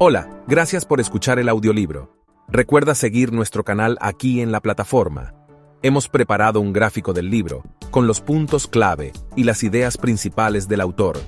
Hola, 0.00 0.42
gracias 0.48 0.84
por 0.84 0.98
escuchar 1.00 1.38
el 1.38 1.48
audiolibro. 1.48 2.10
Recuerda 2.48 2.96
seguir 2.96 3.32
nuestro 3.32 3.62
canal 3.62 3.96
aquí 4.00 4.40
en 4.40 4.50
la 4.50 4.60
plataforma. 4.60 5.34
Hemos 5.82 6.08
preparado 6.08 6.60
un 6.60 6.72
gráfico 6.72 7.12
del 7.12 7.30
libro, 7.30 7.62
con 7.92 8.08
los 8.08 8.20
puntos 8.20 8.66
clave 8.66 9.12
y 9.36 9.44
las 9.44 9.62
ideas 9.62 9.96
principales 9.96 10.66
del 10.66 10.80
autor. 10.80 11.20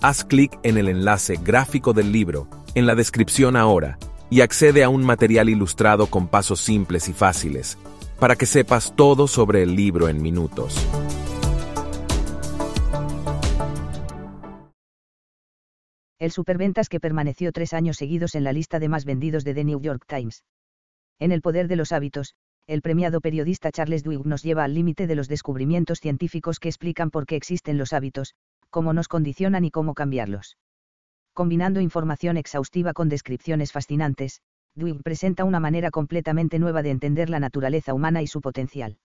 Haz 0.00 0.22
clic 0.22 0.56
en 0.62 0.78
el 0.78 0.88
enlace 0.88 1.40
gráfico 1.42 1.92
del 1.92 2.12
libro, 2.12 2.46
en 2.76 2.86
la 2.86 2.94
descripción 2.94 3.56
ahora, 3.56 3.98
y 4.30 4.42
accede 4.42 4.84
a 4.84 4.90
un 4.90 5.04
material 5.04 5.48
ilustrado 5.48 6.06
con 6.06 6.28
pasos 6.28 6.60
simples 6.60 7.08
y 7.08 7.12
fáciles, 7.14 7.78
para 8.20 8.36
que 8.36 8.46
sepas 8.46 8.94
todo 8.94 9.26
sobre 9.26 9.64
el 9.64 9.74
libro 9.74 10.08
en 10.08 10.22
minutos. 10.22 10.86
El 16.24 16.32
superventas 16.32 16.88
que 16.88 17.00
permaneció 17.00 17.52
tres 17.52 17.74
años 17.74 17.98
seguidos 17.98 18.34
en 18.34 18.44
la 18.44 18.54
lista 18.54 18.78
de 18.78 18.88
más 18.88 19.04
vendidos 19.04 19.44
de 19.44 19.52
The 19.52 19.64
New 19.64 19.78
York 19.82 20.04
Times. 20.06 20.42
En 21.18 21.32
El 21.32 21.42
poder 21.42 21.68
de 21.68 21.76
los 21.76 21.92
hábitos, 21.92 22.34
el 22.66 22.80
premiado 22.80 23.20
periodista 23.20 23.70
Charles 23.70 24.02
Duhigg 24.04 24.24
nos 24.24 24.42
lleva 24.42 24.64
al 24.64 24.72
límite 24.72 25.06
de 25.06 25.16
los 25.16 25.28
descubrimientos 25.28 26.00
científicos 26.00 26.58
que 26.60 26.68
explican 26.68 27.10
por 27.10 27.26
qué 27.26 27.36
existen 27.36 27.76
los 27.76 27.92
hábitos, 27.92 28.34
cómo 28.70 28.94
nos 28.94 29.06
condicionan 29.06 29.66
y 29.66 29.70
cómo 29.70 29.92
cambiarlos. 29.92 30.56
Combinando 31.34 31.82
información 31.82 32.38
exhaustiva 32.38 32.94
con 32.94 33.10
descripciones 33.10 33.70
fascinantes, 33.70 34.40
Duhigg 34.74 35.02
presenta 35.02 35.44
una 35.44 35.60
manera 35.60 35.90
completamente 35.90 36.58
nueva 36.58 36.82
de 36.82 36.90
entender 36.90 37.28
la 37.28 37.38
naturaleza 37.38 37.92
humana 37.92 38.22
y 38.22 38.28
su 38.28 38.40
potencial. 38.40 38.96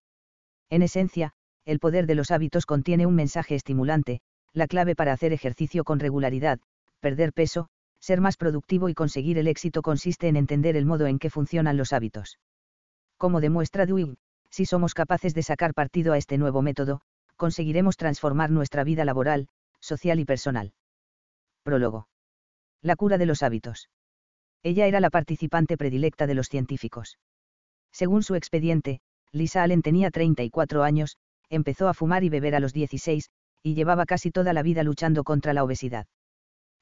En 0.70 0.84
esencia, 0.84 1.34
el 1.66 1.80
poder 1.80 2.08
de 2.08 2.16
los 2.16 2.32
hábitos 2.32 2.66
contiene 2.66 3.06
un 3.06 3.16
mensaje 3.16 3.56
estimulante, 3.56 4.22
la 4.54 4.68
clave 4.68 4.96
para 4.96 5.12
hacer 5.12 5.34
ejercicio 5.34 5.84
con 5.84 6.00
regularidad, 6.00 6.62
perder 7.00 7.34
peso, 7.34 7.68
ser 8.00 8.22
más 8.22 8.38
productivo 8.38 8.90
y 8.90 8.94
conseguir 8.94 9.38
el 9.38 9.48
éxito 9.48 9.82
consiste 9.82 10.28
en 10.28 10.36
entender 10.36 10.76
el 10.76 10.86
modo 10.86 11.08
en 11.08 11.20
que 11.20 11.30
funcionan 11.30 11.78
los 11.78 11.94
hábitos. 11.94 12.40
Como 13.18 13.42
demuestra 13.42 13.86
Dewey, 13.86 14.18
si 14.50 14.66
somos 14.66 14.94
capaces 14.94 15.34
de 15.34 15.44
sacar 15.44 15.74
partido 15.74 16.14
a 16.14 16.18
este 16.18 16.38
nuevo 16.38 16.62
método, 16.62 17.02
conseguiremos 17.36 17.98
transformar 17.98 18.52
nuestra 18.52 18.84
vida 18.84 19.06
laboral, 19.06 19.48
social 19.80 20.20
y 20.20 20.26
personal. 20.26 20.74
Prólogo. 21.64 22.08
La 22.82 22.96
cura 22.96 23.18
de 23.18 23.26
los 23.26 23.44
hábitos. 23.44 23.90
Ella 24.64 24.88
era 24.88 25.00
la 25.00 25.10
participante 25.10 25.78
predilecta 25.78 26.28
de 26.28 26.34
los 26.34 26.48
científicos. 26.48 27.18
Según 27.92 28.24
su 28.24 28.36
expediente, 28.36 29.02
Lisa 29.32 29.64
Allen 29.64 29.82
tenía 29.82 30.12
34 30.12 30.84
años, 30.84 31.18
empezó 31.50 31.88
a 31.88 31.94
fumar 31.94 32.24
y 32.24 32.30
beber 32.30 32.56
a 32.56 32.60
los 32.60 32.74
16, 32.74 33.30
y 33.64 33.74
llevaba 33.74 34.06
casi 34.06 34.32
toda 34.32 34.54
la 34.54 34.64
vida 34.64 34.84
luchando 34.84 35.24
contra 35.24 35.54
la 35.54 35.64
obesidad. 35.64 36.08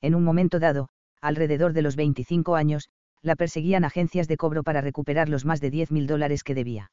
En 0.02 0.16
un 0.16 0.24
momento 0.24 0.60
dado, 0.60 0.90
alrededor 1.22 1.74
de 1.74 1.82
los 1.82 1.96
25 1.96 2.56
años, 2.56 2.90
la 3.22 3.36
perseguían 3.36 3.84
agencias 3.84 4.28
de 4.28 4.38
cobro 4.38 4.64
para 4.64 4.82
recuperar 4.82 5.30
los 5.30 5.46
más 5.46 5.60
de 5.60 5.72
10 5.72 5.92
mil 5.92 6.08
dólares 6.08 6.44
que 6.44 6.56
debía. 6.56 6.92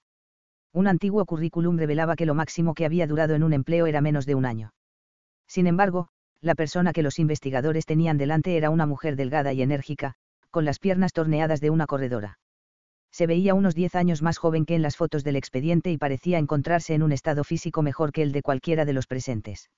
Un 0.72 0.88
antiguo 0.88 1.24
currículum 1.24 1.76
revelaba 1.76 2.16
que 2.16 2.26
lo 2.26 2.34
máximo 2.34 2.74
que 2.74 2.84
había 2.84 3.06
durado 3.06 3.34
en 3.34 3.42
un 3.42 3.52
empleo 3.52 3.86
era 3.86 4.00
menos 4.00 4.26
de 4.26 4.34
un 4.34 4.44
año. 4.44 4.72
Sin 5.46 5.66
embargo, 5.66 6.08
la 6.40 6.54
persona 6.54 6.92
que 6.92 7.02
los 7.02 7.18
investigadores 7.18 7.86
tenían 7.86 8.18
delante 8.18 8.56
era 8.56 8.70
una 8.70 8.86
mujer 8.86 9.16
delgada 9.16 9.52
y 9.52 9.62
enérgica, 9.62 10.14
con 10.50 10.64
las 10.64 10.78
piernas 10.78 11.12
torneadas 11.12 11.60
de 11.60 11.70
una 11.70 11.86
corredora. 11.86 12.38
Se 13.12 13.28
veía 13.28 13.54
unos 13.54 13.76
10 13.76 13.94
años 13.94 14.22
más 14.22 14.38
joven 14.38 14.66
que 14.66 14.74
en 14.74 14.82
las 14.82 14.96
fotos 14.96 15.22
del 15.22 15.36
expediente 15.36 15.92
y 15.92 15.98
parecía 15.98 16.38
encontrarse 16.38 16.94
en 16.94 17.02
un 17.04 17.12
estado 17.12 17.44
físico 17.44 17.80
mejor 17.82 18.10
que 18.10 18.22
el 18.22 18.32
de 18.32 18.42
cualquiera 18.42 18.84
de 18.84 18.92
los 18.92 19.06
presentes. 19.06 19.70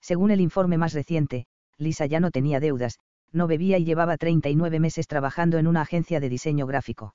Según 0.00 0.32
el 0.32 0.40
informe 0.40 0.76
más 0.76 0.92
reciente, 0.92 1.46
Lisa 1.78 2.06
ya 2.06 2.20
no 2.20 2.30
tenía 2.30 2.60
deudas, 2.60 2.98
no 3.32 3.46
bebía 3.46 3.78
y 3.78 3.84
llevaba 3.84 4.16
39 4.16 4.80
meses 4.80 5.06
trabajando 5.06 5.58
en 5.58 5.66
una 5.66 5.82
agencia 5.82 6.20
de 6.20 6.28
diseño 6.28 6.66
gráfico. 6.66 7.14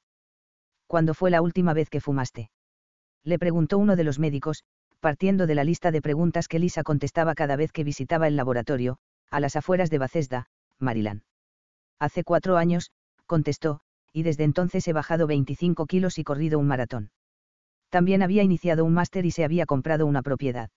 ¿Cuándo 0.87 1.13
fue 1.13 1.31
la 1.31 1.41
última 1.41 1.73
vez 1.73 1.89
que 1.89 2.01
fumaste? 2.01 2.51
Le 3.23 3.39
preguntó 3.39 3.77
uno 3.77 3.95
de 3.95 4.03
los 4.03 4.19
médicos, 4.19 4.63
partiendo 4.99 5.47
de 5.47 5.55
la 5.55 5.63
lista 5.63 5.91
de 5.91 6.01
preguntas 6.01 6.47
que 6.47 6.59
Lisa 6.59 6.83
contestaba 6.83 7.33
cada 7.33 7.55
vez 7.55 7.71
que 7.71 7.83
visitaba 7.83 8.27
el 8.27 8.35
laboratorio, 8.35 8.97
a 9.29 9.39
las 9.39 9.55
afueras 9.55 9.89
de 9.89 9.99
Bethesda, 9.99 10.47
Maryland. 10.79 11.21
Hace 11.99 12.23
cuatro 12.23 12.57
años, 12.57 12.91
contestó, 13.25 13.79
y 14.13 14.23
desde 14.23 14.43
entonces 14.43 14.87
he 14.87 14.93
bajado 14.93 15.27
25 15.27 15.85
kilos 15.85 16.17
y 16.17 16.23
corrido 16.23 16.59
un 16.59 16.67
maratón. 16.67 17.11
También 17.89 18.21
había 18.21 18.43
iniciado 18.43 18.85
un 18.85 18.93
máster 18.93 19.25
y 19.25 19.31
se 19.31 19.43
había 19.43 19.65
comprado 19.65 20.05
una 20.05 20.21
propiedad. 20.21 20.69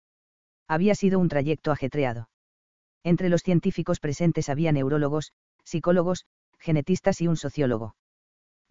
Había 0.68 0.94
sido 0.94 1.18
un 1.18 1.28
trayecto 1.28 1.70
ajetreado. 1.70 2.28
Entre 3.04 3.28
los 3.28 3.42
científicos 3.42 4.00
presentes 4.00 4.48
había 4.48 4.72
neurólogos, 4.72 5.32
psicólogos, 5.62 6.24
genetistas 6.58 7.20
y 7.20 7.28
un 7.28 7.36
sociólogo. 7.36 7.94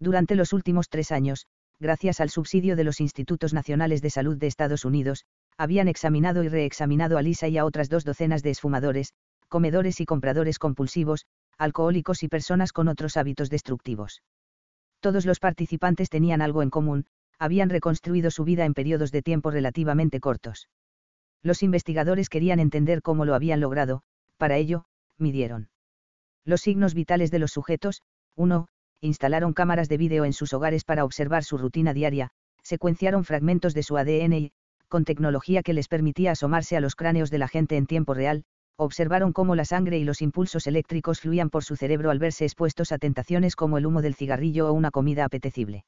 Durante 0.00 0.34
los 0.34 0.52
últimos 0.52 0.88
tres 0.88 1.12
años, 1.12 1.46
gracias 1.78 2.20
al 2.20 2.30
subsidio 2.30 2.74
de 2.74 2.82
los 2.82 3.00
Institutos 3.00 3.54
Nacionales 3.54 4.02
de 4.02 4.10
Salud 4.10 4.36
de 4.36 4.48
Estados 4.48 4.84
Unidos, 4.84 5.24
habían 5.56 5.86
examinado 5.86 6.42
y 6.42 6.48
reexaminado 6.48 7.16
a 7.16 7.22
Lisa 7.22 7.46
y 7.46 7.58
a 7.58 7.64
otras 7.64 7.88
dos 7.88 8.04
docenas 8.04 8.42
de 8.42 8.50
esfumadores, 8.50 9.14
comedores 9.48 10.00
y 10.00 10.04
compradores 10.04 10.58
compulsivos, 10.58 11.26
alcohólicos 11.56 12.24
y 12.24 12.28
personas 12.28 12.72
con 12.72 12.88
otros 12.88 13.16
hábitos 13.16 13.50
destructivos. 13.50 14.22
Todos 14.98 15.26
los 15.26 15.38
participantes 15.38 16.10
tenían 16.10 16.42
algo 16.42 16.62
en 16.62 16.70
común, 16.70 17.06
habían 17.38 17.70
reconstruido 17.70 18.32
su 18.32 18.42
vida 18.42 18.64
en 18.64 18.74
periodos 18.74 19.12
de 19.12 19.22
tiempo 19.22 19.52
relativamente 19.52 20.18
cortos. 20.18 20.68
Los 21.42 21.62
investigadores 21.62 22.28
querían 22.28 22.58
entender 22.58 23.02
cómo 23.02 23.24
lo 23.24 23.34
habían 23.34 23.60
logrado, 23.60 24.02
para 24.44 24.58
ello, 24.58 24.84
midieron 25.16 25.70
los 26.44 26.60
signos 26.60 26.92
vitales 26.92 27.30
de 27.30 27.38
los 27.38 27.50
sujetos, 27.50 28.02
1. 28.36 28.66
Instalaron 29.00 29.54
cámaras 29.54 29.88
de 29.88 29.96
vídeo 29.96 30.26
en 30.26 30.34
sus 30.34 30.52
hogares 30.52 30.84
para 30.84 31.06
observar 31.06 31.44
su 31.44 31.56
rutina 31.56 31.94
diaria, 31.94 32.28
secuenciaron 32.62 33.24
fragmentos 33.24 33.72
de 33.72 33.82
su 33.82 33.96
ADN 33.96 34.34
y, 34.34 34.52
con 34.88 35.06
tecnología 35.06 35.62
que 35.62 35.72
les 35.72 35.88
permitía 35.88 36.32
asomarse 36.32 36.76
a 36.76 36.82
los 36.82 36.94
cráneos 36.94 37.30
de 37.30 37.38
la 37.38 37.48
gente 37.48 37.78
en 37.78 37.86
tiempo 37.86 38.12
real, 38.12 38.44
observaron 38.76 39.32
cómo 39.32 39.54
la 39.54 39.64
sangre 39.64 39.96
y 39.96 40.04
los 40.04 40.20
impulsos 40.20 40.66
eléctricos 40.66 41.22
fluían 41.22 41.48
por 41.48 41.64
su 41.64 41.74
cerebro 41.74 42.10
al 42.10 42.18
verse 42.18 42.44
expuestos 42.44 42.92
a 42.92 42.98
tentaciones 42.98 43.56
como 43.56 43.78
el 43.78 43.86
humo 43.86 44.02
del 44.02 44.14
cigarrillo 44.14 44.68
o 44.68 44.74
una 44.74 44.90
comida 44.90 45.24
apetecible. 45.24 45.86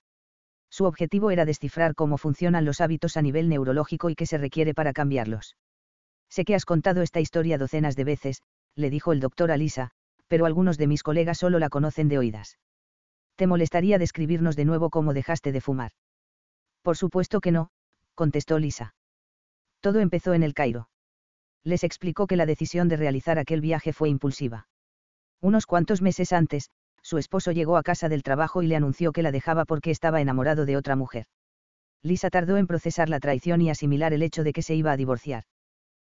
Su 0.71 0.87
objetivo 0.87 1.31
era 1.31 1.45
descifrar 1.45 1.95
cómo 1.95 2.17
funcionan 2.17 2.65
los 2.65 2.81
hábitos 2.81 3.19
a 3.19 3.21
nivel 3.21 3.51
neurológico 3.51 4.09
y 4.09 4.15
qué 4.15 4.25
se 4.25 4.39
requiere 4.39 4.73
para 4.73 4.95
cambiarlos. 4.95 5.57
Sé 6.29 6.45
que 6.45 6.55
has 6.55 6.65
contado 6.65 7.03
esta 7.03 7.21
historia 7.21 7.59
docenas 7.59 7.97
de 7.97 8.05
veces, 8.05 8.43
le 8.75 8.91
dijo 8.91 9.13
el 9.13 9.21
doctor 9.21 9.51
a 9.51 9.57
Lisa, 9.57 9.91
pero 10.29 10.47
algunos 10.47 10.79
de 10.79 10.87
mis 10.87 11.03
colegas 11.03 11.39
solo 11.39 11.59
la 11.59 11.69
conocen 11.69 12.09
de 12.09 12.19
oídas. 12.19 12.59
¿Te 13.37 13.47
molestaría 13.47 13.99
describirnos 13.99 14.57
de 14.57 14.65
nuevo 14.65 14.91
cómo 14.91 15.15
dejaste 15.15 15.53
de 15.53 15.61
fumar? 15.61 15.93
Por 16.83 16.97
supuesto 16.97 17.41
que 17.41 17.53
no, 17.53 17.71
contestó 18.15 18.59
Lisa. 18.59 18.95
Todo 19.81 20.01
empezó 20.01 20.35
en 20.35 20.43
el 20.43 20.55
Cairo. 20.55 20.89
Les 21.63 21.85
explicó 21.85 22.27
que 22.27 22.37
la 22.37 22.47
decisión 22.47 22.89
de 22.89 22.97
realizar 22.97 23.39
aquel 23.39 23.61
viaje 23.61 23.93
fue 23.93 24.09
impulsiva. 24.09 24.69
Unos 25.41 25.67
cuantos 25.67 26.01
meses 26.01 26.33
antes, 26.33 26.71
su 27.03 27.19
esposo 27.19 27.53
llegó 27.53 27.77
a 27.77 27.83
casa 27.83 28.09
del 28.09 28.23
trabajo 28.23 28.63
y 28.63 28.67
le 28.67 28.77
anunció 28.77 29.13
que 29.13 29.23
la 29.23 29.33
dejaba 29.33 29.65
porque 29.65 29.91
estaba 29.91 30.21
enamorado 30.21 30.65
de 30.65 30.77
otra 30.77 30.97
mujer. 30.97 31.27
Lisa 32.03 32.31
tardó 32.31 32.57
en 32.57 32.67
procesar 32.67 33.09
la 33.09 33.21
traición 33.21 33.61
y 33.61 33.71
asimilar 33.71 34.13
el 34.13 34.23
hecho 34.23 34.45
de 34.45 34.53
que 34.53 34.63
se 34.63 34.75
iba 34.75 34.93
a 34.93 34.97
divorciar. 34.97 35.45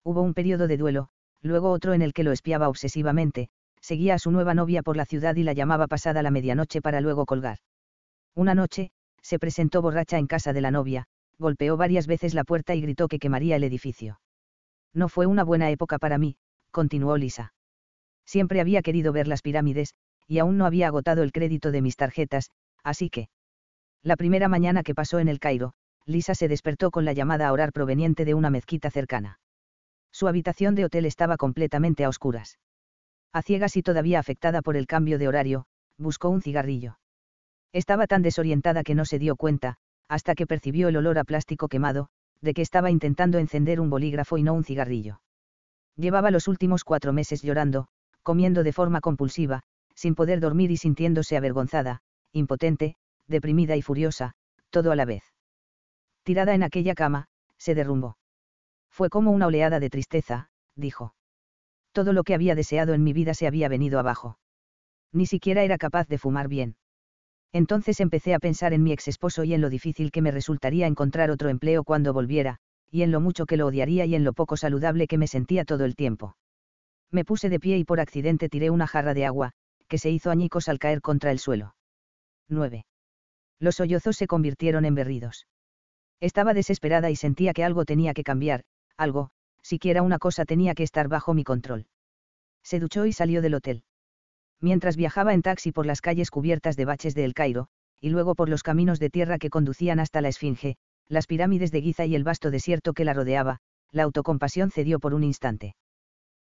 Hubo 0.05 0.23
un 0.23 0.35
periodo 0.35 0.67
de 0.67 0.77
duelo, 0.77 1.09
luego 1.43 1.71
otro 1.71 1.93
en 1.95 2.03
el 2.03 2.13
que 2.13 2.25
lo 2.25 2.33
espiaba 2.33 2.69
obsesivamente, 2.69 3.49
seguía 3.81 4.15
a 4.15 4.19
su 4.19 4.31
nueva 4.31 4.55
novia 4.55 4.83
por 4.83 4.97
la 4.97 5.05
ciudad 5.05 5.37
y 5.37 5.43
la 5.43 5.53
llamaba 5.53 5.87
pasada 5.87 6.23
la 6.23 6.31
medianoche 6.31 6.81
para 6.81 7.01
luego 7.01 7.27
colgar. 7.27 7.59
Una 8.35 8.55
noche, 8.55 8.91
se 9.23 9.39
presentó 9.39 9.83
borracha 9.83 10.19
en 10.19 10.27
casa 10.27 10.53
de 10.53 10.61
la 10.61 10.71
novia, 10.71 11.07
golpeó 11.39 11.77
varias 11.77 12.07
veces 12.07 12.35
la 12.35 12.45
puerta 12.45 12.75
y 12.75 12.81
gritó 12.81 13.09
que 13.09 13.19
quemaría 13.19 13.57
el 13.57 13.65
edificio. 13.65 14.21
No 14.95 15.09
fue 15.09 15.27
una 15.27 15.45
buena 15.45 15.71
época 15.71 15.99
para 15.99 16.19
mí, 16.19 16.37
continuó 16.71 17.17
Lisa. 17.17 17.53
Siempre 18.27 18.61
había 18.61 18.83
querido 18.83 19.13
ver 19.13 19.27
las 19.27 19.43
pirámides, 19.43 19.95
y 20.27 20.39
aún 20.39 20.57
no 20.59 20.67
había 20.67 20.87
agotado 20.87 21.23
el 21.23 21.33
crédito 21.33 21.71
de 21.71 21.83
mis 21.83 21.97
tarjetas, 21.97 22.51
así 22.85 23.11
que... 23.11 23.29
La 24.03 24.17
primera 24.17 24.49
mañana 24.49 24.83
que 24.83 24.95
pasó 24.95 25.19
en 25.19 25.29
el 25.29 25.41
Cairo, 25.41 25.73
Lisa 26.07 26.35
se 26.35 26.49
despertó 26.49 26.91
con 26.91 27.05
la 27.05 27.13
llamada 27.13 27.49
a 27.49 27.53
orar 27.53 27.73
proveniente 27.73 28.25
de 28.25 28.35
una 28.35 28.51
mezquita 28.51 28.91
cercana. 28.91 29.39
Su 30.13 30.29
habitación 30.29 30.75
de 30.75 30.85
hotel 30.85 31.07
estaba 31.07 31.37
completamente 31.37 32.05
a 32.05 32.09
oscuras. 32.09 32.59
A 33.33 33.43
ciegas 33.43 33.77
y 33.77 33.83
todavía 33.83 34.19
afectada 34.19 34.63
por 34.63 34.77
el 34.77 34.87
cambio 34.87 35.19
de 35.19 35.29
horario, 35.29 35.67
buscó 35.99 36.29
un 36.29 36.43
cigarrillo. 36.43 36.99
Estaba 37.73 38.07
tan 38.07 38.23
desorientada 38.23 38.83
que 38.83 38.95
no 38.95 39.05
se 39.05 39.19
dio 39.19 39.37
cuenta, 39.37 39.77
hasta 40.09 40.35
que 40.35 40.47
percibió 40.47 40.89
el 40.89 40.97
olor 40.97 41.19
a 41.19 41.25
plástico 41.25 41.69
quemado, 41.69 42.09
de 42.41 42.55
que 42.55 42.63
estaba 42.63 42.91
intentando 42.91 43.39
encender 43.39 43.81
un 43.81 43.91
bolígrafo 43.91 44.39
y 44.39 44.43
no 44.43 44.55
un 44.55 44.65
cigarrillo. 44.65 45.21
Llevaba 45.97 46.31
los 46.31 46.49
últimos 46.49 46.83
cuatro 46.83 47.13
meses 47.13 47.43
llorando, 47.43 47.87
comiendo 48.23 48.63
de 48.65 48.73
forma 48.73 49.01
compulsiva, 49.01 49.63
sin 49.95 50.15
poder 50.15 50.41
dormir 50.41 50.71
y 50.71 50.77
sintiéndose 50.77 51.37
avergonzada, 51.37 52.01
impotente, 52.33 52.97
deprimida 53.29 53.77
y 53.77 53.83
furiosa, 53.83 54.35
todo 54.71 54.93
a 54.93 54.97
la 54.97 55.05
vez. 55.05 55.23
Tirada 56.23 56.55
en 56.55 56.63
aquella 56.63 56.95
cama, 56.95 57.27
se 57.59 57.75
derrumbó. 57.75 58.17
Fue 58.91 59.09
como 59.09 59.31
una 59.31 59.47
oleada 59.47 59.81
de 59.81 59.91
tristeza, 59.91 60.51
dijo. 60.77 61.15
Todo 61.93 62.13
lo 62.13 62.23
que 62.23 62.35
había 62.35 62.55
deseado 62.55 62.95
en 62.95 63.03
mi 63.03 63.13
vida 63.13 63.35
se 63.35 63.47
había 63.47 63.69
venido 63.69 63.99
abajo. 63.99 64.39
Ni 65.13 65.27
siquiera 65.27 65.63
era 65.63 65.79
capaz 65.79 66.07
de 66.09 66.19
fumar 66.19 66.49
bien. 66.49 66.77
Entonces 67.53 68.01
empecé 68.01 68.35
a 68.35 68.39
pensar 68.39 68.73
en 68.73 68.83
mi 68.83 68.93
ex 68.93 69.09
esposo 69.09 69.43
y 69.43 69.55
en 69.55 69.61
lo 69.61 69.71
difícil 69.71 70.13
que 70.13 70.23
me 70.23 70.31
resultaría 70.31 70.87
encontrar 70.87 71.31
otro 71.31 71.49
empleo 71.49 71.83
cuando 71.83 72.13
volviera, 72.13 72.59
y 72.91 73.03
en 73.03 73.11
lo 73.11 73.21
mucho 73.21 73.47
que 73.47 73.57
lo 73.57 73.67
odiaría 73.67 74.05
y 74.05 74.15
en 74.15 74.25
lo 74.25 74.33
poco 74.33 74.57
saludable 74.57 75.07
que 75.07 75.19
me 75.19 75.27
sentía 75.27 75.65
todo 75.65 75.85
el 75.85 75.97
tiempo. 75.97 76.37
Me 77.11 77.25
puse 77.25 77.49
de 77.49 77.59
pie 77.59 77.79
y 77.79 77.85
por 77.85 77.99
accidente 77.99 78.49
tiré 78.49 78.71
una 78.71 78.87
jarra 78.87 79.15
de 79.15 79.27
agua, 79.27 79.53
que 79.89 79.99
se 79.99 80.11
hizo 80.11 80.31
añicos 80.31 80.69
al 80.69 80.79
caer 80.79 81.01
contra 81.01 81.33
el 81.33 81.41
suelo. 81.41 81.75
9. 82.49 82.87
Los 83.59 83.77
sollozos 83.77 84.17
se 84.17 84.29
convirtieron 84.29 84.85
en 84.85 84.95
berridos. 84.95 85.47
Estaba 86.21 86.55
desesperada 86.55 87.11
y 87.11 87.17
sentía 87.17 87.53
que 87.53 87.65
algo 87.65 87.85
tenía 87.85 88.15
que 88.15 88.23
cambiar, 88.23 88.65
algo, 89.01 89.31
siquiera 89.63 90.03
una 90.03 90.19
cosa 90.19 90.45
tenía 90.45 90.75
que 90.75 90.83
estar 90.83 91.09
bajo 91.09 91.33
mi 91.33 91.43
control. 91.43 91.87
Se 92.63 92.79
duchó 92.79 93.07
y 93.07 93.13
salió 93.13 93.41
del 93.41 93.55
hotel. 93.55 93.83
Mientras 94.61 94.97
viajaba 94.97 95.33
en 95.33 95.43
taxi 95.43 95.73
por 95.73 95.87
las 95.87 96.03
calles 96.03 96.31
cubiertas 96.31 96.77
de 96.77 96.85
baches 96.85 97.15
de 97.15 97.25
El 97.25 97.33
Cairo, 97.33 97.69
y 98.01 98.11
luego 98.11 98.35
por 98.35 98.49
los 98.49 98.63
caminos 98.63 98.99
de 98.99 99.09
tierra 99.09 99.39
que 99.39 99.51
conducían 99.51 100.01
hasta 100.01 100.21
la 100.21 100.29
Esfinge, 100.29 100.77
las 101.09 101.27
pirámides 101.27 101.71
de 101.71 101.81
Giza 101.81 102.05
y 102.05 102.15
el 102.15 102.25
vasto 102.25 102.51
desierto 102.51 102.93
que 102.93 103.05
la 103.05 103.15
rodeaba, 103.15 103.59
la 103.91 104.03
autocompasión 104.03 104.71
cedió 104.71 105.01
por 105.01 105.15
un 105.15 105.25
instante. 105.25 105.75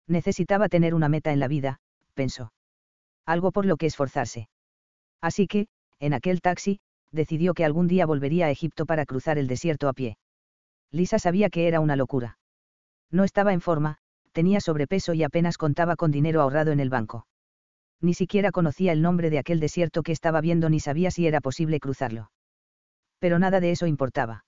Necesitaba 0.08 0.68
tener 0.68 0.94
una 0.94 1.08
meta 1.08 1.32
en 1.32 1.40
la 1.40 1.48
vida, 1.48 1.78
pensó. 2.14 2.52
Algo 3.24 3.52
por 3.52 3.66
lo 3.66 3.76
que 3.76 3.86
esforzarse. 3.86 4.48
Así 5.20 5.46
que, 5.46 5.68
en 6.00 6.12
aquel 6.12 6.40
taxi, 6.40 6.80
decidió 7.12 7.54
que 7.54 7.64
algún 7.64 7.86
día 7.86 8.04
volvería 8.04 8.46
a 8.46 8.50
Egipto 8.50 8.84
para 8.84 9.06
cruzar 9.06 9.38
el 9.38 9.46
desierto 9.46 9.88
a 9.88 9.92
pie. 9.92 10.18
Lisa 10.90 11.18
sabía 11.18 11.50
que 11.50 11.68
era 11.68 11.80
una 11.80 11.96
locura. 11.96 12.38
No 13.10 13.24
estaba 13.24 13.52
en 13.52 13.60
forma, 13.60 13.98
tenía 14.32 14.60
sobrepeso 14.60 15.14
y 15.14 15.22
apenas 15.22 15.56
contaba 15.56 15.96
con 15.96 16.10
dinero 16.10 16.42
ahorrado 16.42 16.72
en 16.72 16.80
el 16.80 16.90
banco. 16.90 17.26
Ni 18.00 18.14
siquiera 18.14 18.52
conocía 18.52 18.92
el 18.92 19.02
nombre 19.02 19.30
de 19.30 19.38
aquel 19.38 19.60
desierto 19.60 20.02
que 20.02 20.12
estaba 20.12 20.40
viendo 20.40 20.68
ni 20.68 20.80
sabía 20.80 21.10
si 21.10 21.26
era 21.26 21.40
posible 21.40 21.80
cruzarlo. 21.80 22.30
Pero 23.18 23.38
nada 23.38 23.60
de 23.60 23.72
eso 23.72 23.86
importaba. 23.86 24.44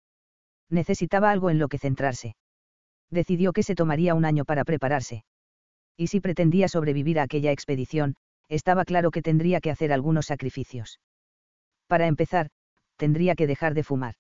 Necesitaba 0.69 1.31
algo 1.31 1.51
en 1.51 1.59
lo 1.59 1.69
que 1.69 1.79
centrarse. 1.79 2.37
Decidió 3.11 3.53
que 3.53 3.65
se 3.65 3.75
tomaría 3.75 4.15
un 4.15 4.25
año 4.25 4.45
para 4.45 4.65
prepararse. 4.65 5.25
Y 5.97 6.07
si 6.07 6.21
pretendía 6.21 6.69
sobrevivir 6.69 7.19
a 7.19 7.25
aquella 7.25 7.51
expedición, 7.51 8.15
estaba 8.49 8.85
claro 8.85 9.11
que 9.11 9.23
tendría 9.23 9.61
que 9.61 9.71
hacer 9.71 9.93
algunos 9.93 10.27
sacrificios. 10.27 11.01
Para 11.89 12.07
empezar, 12.07 12.51
tendría 12.97 13.35
que 13.35 13.49
dejar 13.49 13.75
de 13.75 13.83
fumar. 13.83 14.15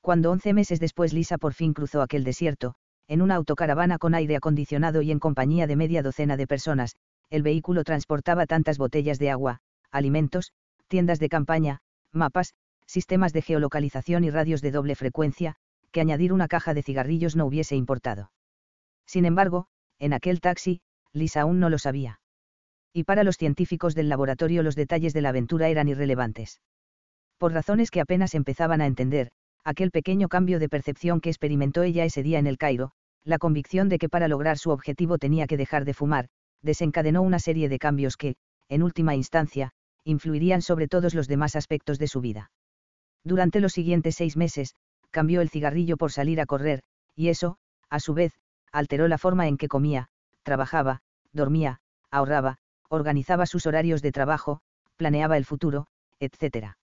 Cuando 0.00 0.32
once 0.32 0.52
meses 0.52 0.80
después 0.80 1.12
Lisa 1.12 1.38
por 1.38 1.54
fin 1.54 1.74
cruzó 1.74 2.02
aquel 2.02 2.24
desierto, 2.24 2.74
en 3.08 3.22
una 3.22 3.34
autocaravana 3.34 3.98
con 3.98 4.14
aire 4.14 4.36
acondicionado 4.36 5.02
y 5.02 5.10
en 5.10 5.18
compañía 5.18 5.66
de 5.66 5.76
media 5.76 6.02
docena 6.02 6.36
de 6.36 6.46
personas, 6.46 6.96
el 7.30 7.42
vehículo 7.42 7.84
transportaba 7.84 8.46
tantas 8.46 8.78
botellas 8.78 9.18
de 9.18 9.30
agua, 9.30 9.60
alimentos, 9.90 10.52
tiendas 10.86 11.18
de 11.18 11.28
campaña, 11.28 11.80
mapas, 12.12 12.54
sistemas 12.86 13.32
de 13.32 13.42
geolocalización 13.42 14.24
y 14.24 14.30
radios 14.30 14.62
de 14.62 14.70
doble 14.70 14.94
frecuencia, 14.94 15.56
que 15.90 16.00
añadir 16.00 16.32
una 16.32 16.48
caja 16.48 16.74
de 16.74 16.82
cigarrillos 16.82 17.34
no 17.34 17.46
hubiese 17.46 17.74
importado. 17.74 18.30
Sin 19.06 19.24
embargo, 19.24 19.66
en 19.98 20.12
aquel 20.12 20.40
taxi, 20.40 20.80
Lisa 21.12 21.40
aún 21.40 21.60
no 21.60 21.70
lo 21.70 21.78
sabía. 21.78 22.20
Y 22.92 23.04
para 23.04 23.24
los 23.24 23.36
científicos 23.36 23.94
del 23.94 24.08
laboratorio 24.08 24.62
los 24.62 24.76
detalles 24.76 25.12
de 25.12 25.22
la 25.22 25.30
aventura 25.30 25.68
eran 25.68 25.88
irrelevantes 25.88 26.60
por 27.38 27.52
razones 27.52 27.90
que 27.90 28.00
apenas 28.00 28.34
empezaban 28.34 28.80
a 28.80 28.86
entender, 28.86 29.30
aquel 29.64 29.90
pequeño 29.90 30.28
cambio 30.28 30.58
de 30.58 30.68
percepción 30.68 31.20
que 31.20 31.30
experimentó 31.30 31.82
ella 31.84 32.04
ese 32.04 32.22
día 32.22 32.38
en 32.38 32.46
el 32.46 32.58
Cairo, 32.58 32.90
la 33.28 33.38
convicción 33.38 33.90
de 33.90 33.98
que 33.98 34.08
para 34.08 34.26
lograr 34.26 34.56
su 34.56 34.70
objetivo 34.70 35.18
tenía 35.18 35.46
que 35.46 35.58
dejar 35.58 35.84
de 35.84 35.92
fumar, 35.92 36.28
desencadenó 36.62 37.20
una 37.20 37.38
serie 37.38 37.68
de 37.68 37.78
cambios 37.78 38.16
que, 38.16 38.36
en 38.70 38.82
última 38.82 39.14
instancia, 39.14 39.72
influirían 40.02 40.62
sobre 40.62 40.88
todos 40.88 41.14
los 41.14 41.28
demás 41.28 41.54
aspectos 41.54 41.98
de 41.98 42.08
su 42.08 42.22
vida. 42.22 42.50
Durante 43.24 43.60
los 43.60 43.74
siguientes 43.74 44.16
seis 44.16 44.38
meses, 44.38 44.74
cambió 45.10 45.42
el 45.42 45.50
cigarrillo 45.50 45.98
por 45.98 46.10
salir 46.10 46.40
a 46.40 46.46
correr, 46.46 46.82
y 47.14 47.28
eso, 47.28 47.58
a 47.90 48.00
su 48.00 48.14
vez, 48.14 48.32
alteró 48.72 49.08
la 49.08 49.18
forma 49.18 49.46
en 49.46 49.58
que 49.58 49.68
comía, 49.68 50.08
trabajaba, 50.42 51.02
dormía, 51.34 51.80
ahorraba, 52.10 52.56
organizaba 52.88 53.44
sus 53.44 53.66
horarios 53.66 54.00
de 54.00 54.10
trabajo, 54.10 54.62
planeaba 54.96 55.36
el 55.36 55.44
futuro, 55.44 55.86
etc. 56.18 56.76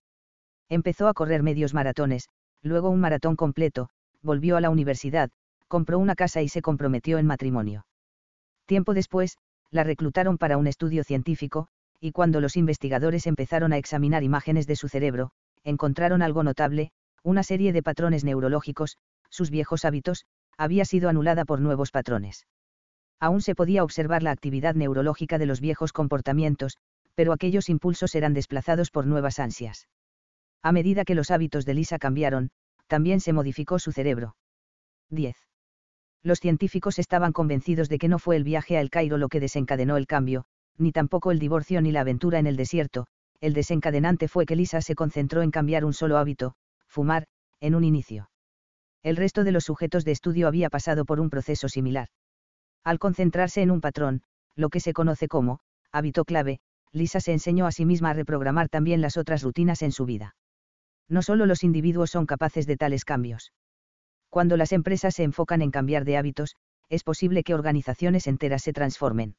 Empezó 0.68 1.08
a 1.08 1.14
correr 1.14 1.42
medios 1.42 1.74
maratones, 1.74 2.28
luego 2.62 2.88
un 2.88 3.00
maratón 3.00 3.34
completo, 3.34 3.88
volvió 4.22 4.56
a 4.56 4.60
la 4.60 4.70
universidad, 4.70 5.30
compró 5.68 5.98
una 5.98 6.14
casa 6.14 6.42
y 6.42 6.48
se 6.48 6.62
comprometió 6.62 7.18
en 7.18 7.26
matrimonio. 7.26 7.86
Tiempo 8.66 8.94
después, 8.94 9.38
la 9.70 9.84
reclutaron 9.84 10.38
para 10.38 10.58
un 10.58 10.66
estudio 10.66 11.04
científico, 11.04 11.68
y 12.00 12.12
cuando 12.12 12.40
los 12.40 12.56
investigadores 12.56 13.26
empezaron 13.26 13.72
a 13.72 13.78
examinar 13.78 14.22
imágenes 14.22 14.66
de 14.66 14.76
su 14.76 14.88
cerebro, 14.88 15.30
encontraron 15.64 16.22
algo 16.22 16.42
notable, 16.42 16.90
una 17.22 17.42
serie 17.42 17.72
de 17.72 17.82
patrones 17.82 18.24
neurológicos, 18.24 18.98
sus 19.30 19.50
viejos 19.50 19.84
hábitos, 19.84 20.26
había 20.56 20.84
sido 20.84 21.08
anulada 21.08 21.44
por 21.44 21.60
nuevos 21.60 21.90
patrones. 21.90 22.46
Aún 23.18 23.40
se 23.40 23.54
podía 23.54 23.82
observar 23.82 24.22
la 24.22 24.30
actividad 24.30 24.74
neurológica 24.74 25.38
de 25.38 25.46
los 25.46 25.60
viejos 25.60 25.92
comportamientos, 25.92 26.76
pero 27.14 27.32
aquellos 27.32 27.68
impulsos 27.68 28.14
eran 28.14 28.34
desplazados 28.34 28.90
por 28.90 29.06
nuevas 29.06 29.38
ansias. 29.38 29.88
A 30.62 30.72
medida 30.72 31.04
que 31.04 31.14
los 31.14 31.30
hábitos 31.30 31.64
de 31.64 31.74
Lisa 31.74 31.98
cambiaron, 31.98 32.50
también 32.86 33.20
se 33.20 33.32
modificó 33.32 33.78
su 33.78 33.92
cerebro. 33.92 34.36
10. 35.10 35.36
Los 36.26 36.40
científicos 36.40 36.98
estaban 36.98 37.32
convencidos 37.32 37.88
de 37.88 37.98
que 37.98 38.08
no 38.08 38.18
fue 38.18 38.34
el 38.34 38.42
viaje 38.42 38.76
a 38.76 38.80
El 38.80 38.90
Cairo 38.90 39.16
lo 39.16 39.28
que 39.28 39.38
desencadenó 39.38 39.96
el 39.96 40.08
cambio, 40.08 40.44
ni 40.76 40.90
tampoco 40.90 41.30
el 41.30 41.38
divorcio 41.38 41.80
ni 41.80 41.92
la 41.92 42.00
aventura 42.00 42.40
en 42.40 42.48
el 42.48 42.56
desierto, 42.56 43.06
el 43.40 43.54
desencadenante 43.54 44.26
fue 44.26 44.44
que 44.44 44.56
Lisa 44.56 44.80
se 44.80 44.96
concentró 44.96 45.42
en 45.42 45.52
cambiar 45.52 45.84
un 45.84 45.92
solo 45.92 46.18
hábito, 46.18 46.56
fumar, 46.88 47.28
en 47.60 47.76
un 47.76 47.84
inicio. 47.84 48.28
El 49.04 49.16
resto 49.16 49.44
de 49.44 49.52
los 49.52 49.62
sujetos 49.62 50.04
de 50.04 50.10
estudio 50.10 50.48
había 50.48 50.68
pasado 50.68 51.04
por 51.04 51.20
un 51.20 51.30
proceso 51.30 51.68
similar. 51.68 52.08
Al 52.82 52.98
concentrarse 52.98 53.62
en 53.62 53.70
un 53.70 53.80
patrón, 53.80 54.22
lo 54.56 54.68
que 54.68 54.80
se 54.80 54.92
conoce 54.92 55.28
como, 55.28 55.60
hábito 55.92 56.24
clave, 56.24 56.58
Lisa 56.90 57.20
se 57.20 57.34
enseñó 57.34 57.66
a 57.66 57.70
sí 57.70 57.84
misma 57.84 58.10
a 58.10 58.14
reprogramar 58.14 58.68
también 58.68 59.00
las 59.00 59.16
otras 59.16 59.44
rutinas 59.44 59.80
en 59.82 59.92
su 59.92 60.04
vida 60.06 60.34
no 61.08 61.22
solo 61.22 61.46
los 61.46 61.62
individuos 61.62 62.10
son 62.10 62.26
capaces 62.26 62.66
de 62.66 62.76
tales 62.76 63.04
cambios. 63.04 63.52
Cuando 64.36 64.58
las 64.58 64.72
empresas 64.72 65.14
se 65.14 65.22
enfocan 65.22 65.62
en 65.62 65.70
cambiar 65.70 66.04
de 66.04 66.18
hábitos, 66.18 66.56
es 66.90 67.04
posible 67.04 67.42
que 67.42 67.54
organizaciones 67.54 68.26
enteras 68.26 68.62
se 68.62 68.74
transformen. 68.74 69.34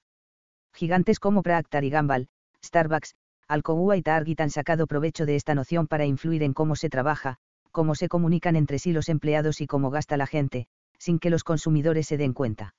Gigantes 0.73 1.19
como 1.19 1.44
Procter 1.44 1.83
y 1.83 1.91
Gamble, 1.91 2.29
Starbucks, 2.65 3.13
Alcoa 3.47 3.95
y 3.95 4.01
Target 4.01 4.41
han 4.41 4.49
sacado 4.49 4.88
provecho 4.88 5.27
de 5.27 5.36
esta 5.36 5.53
noción 5.53 5.86
para 5.86 6.07
influir 6.07 6.41
en 6.41 6.53
cómo 6.53 6.75
se 6.75 6.89
trabaja, 6.89 7.38
cómo 7.69 7.93
se 7.93 8.07
comunican 8.07 8.55
entre 8.55 8.79
sí 8.79 8.91
los 8.91 9.07
empleados 9.07 9.62
y 9.62 9.67
cómo 9.67 9.91
gasta 9.91 10.17
la 10.17 10.25
gente, 10.25 10.65
sin 10.98 11.19
que 11.19 11.29
los 11.29 11.43
consumidores 11.43 12.07
se 12.07 12.17
den 12.17 12.33
cuenta. 12.33 12.74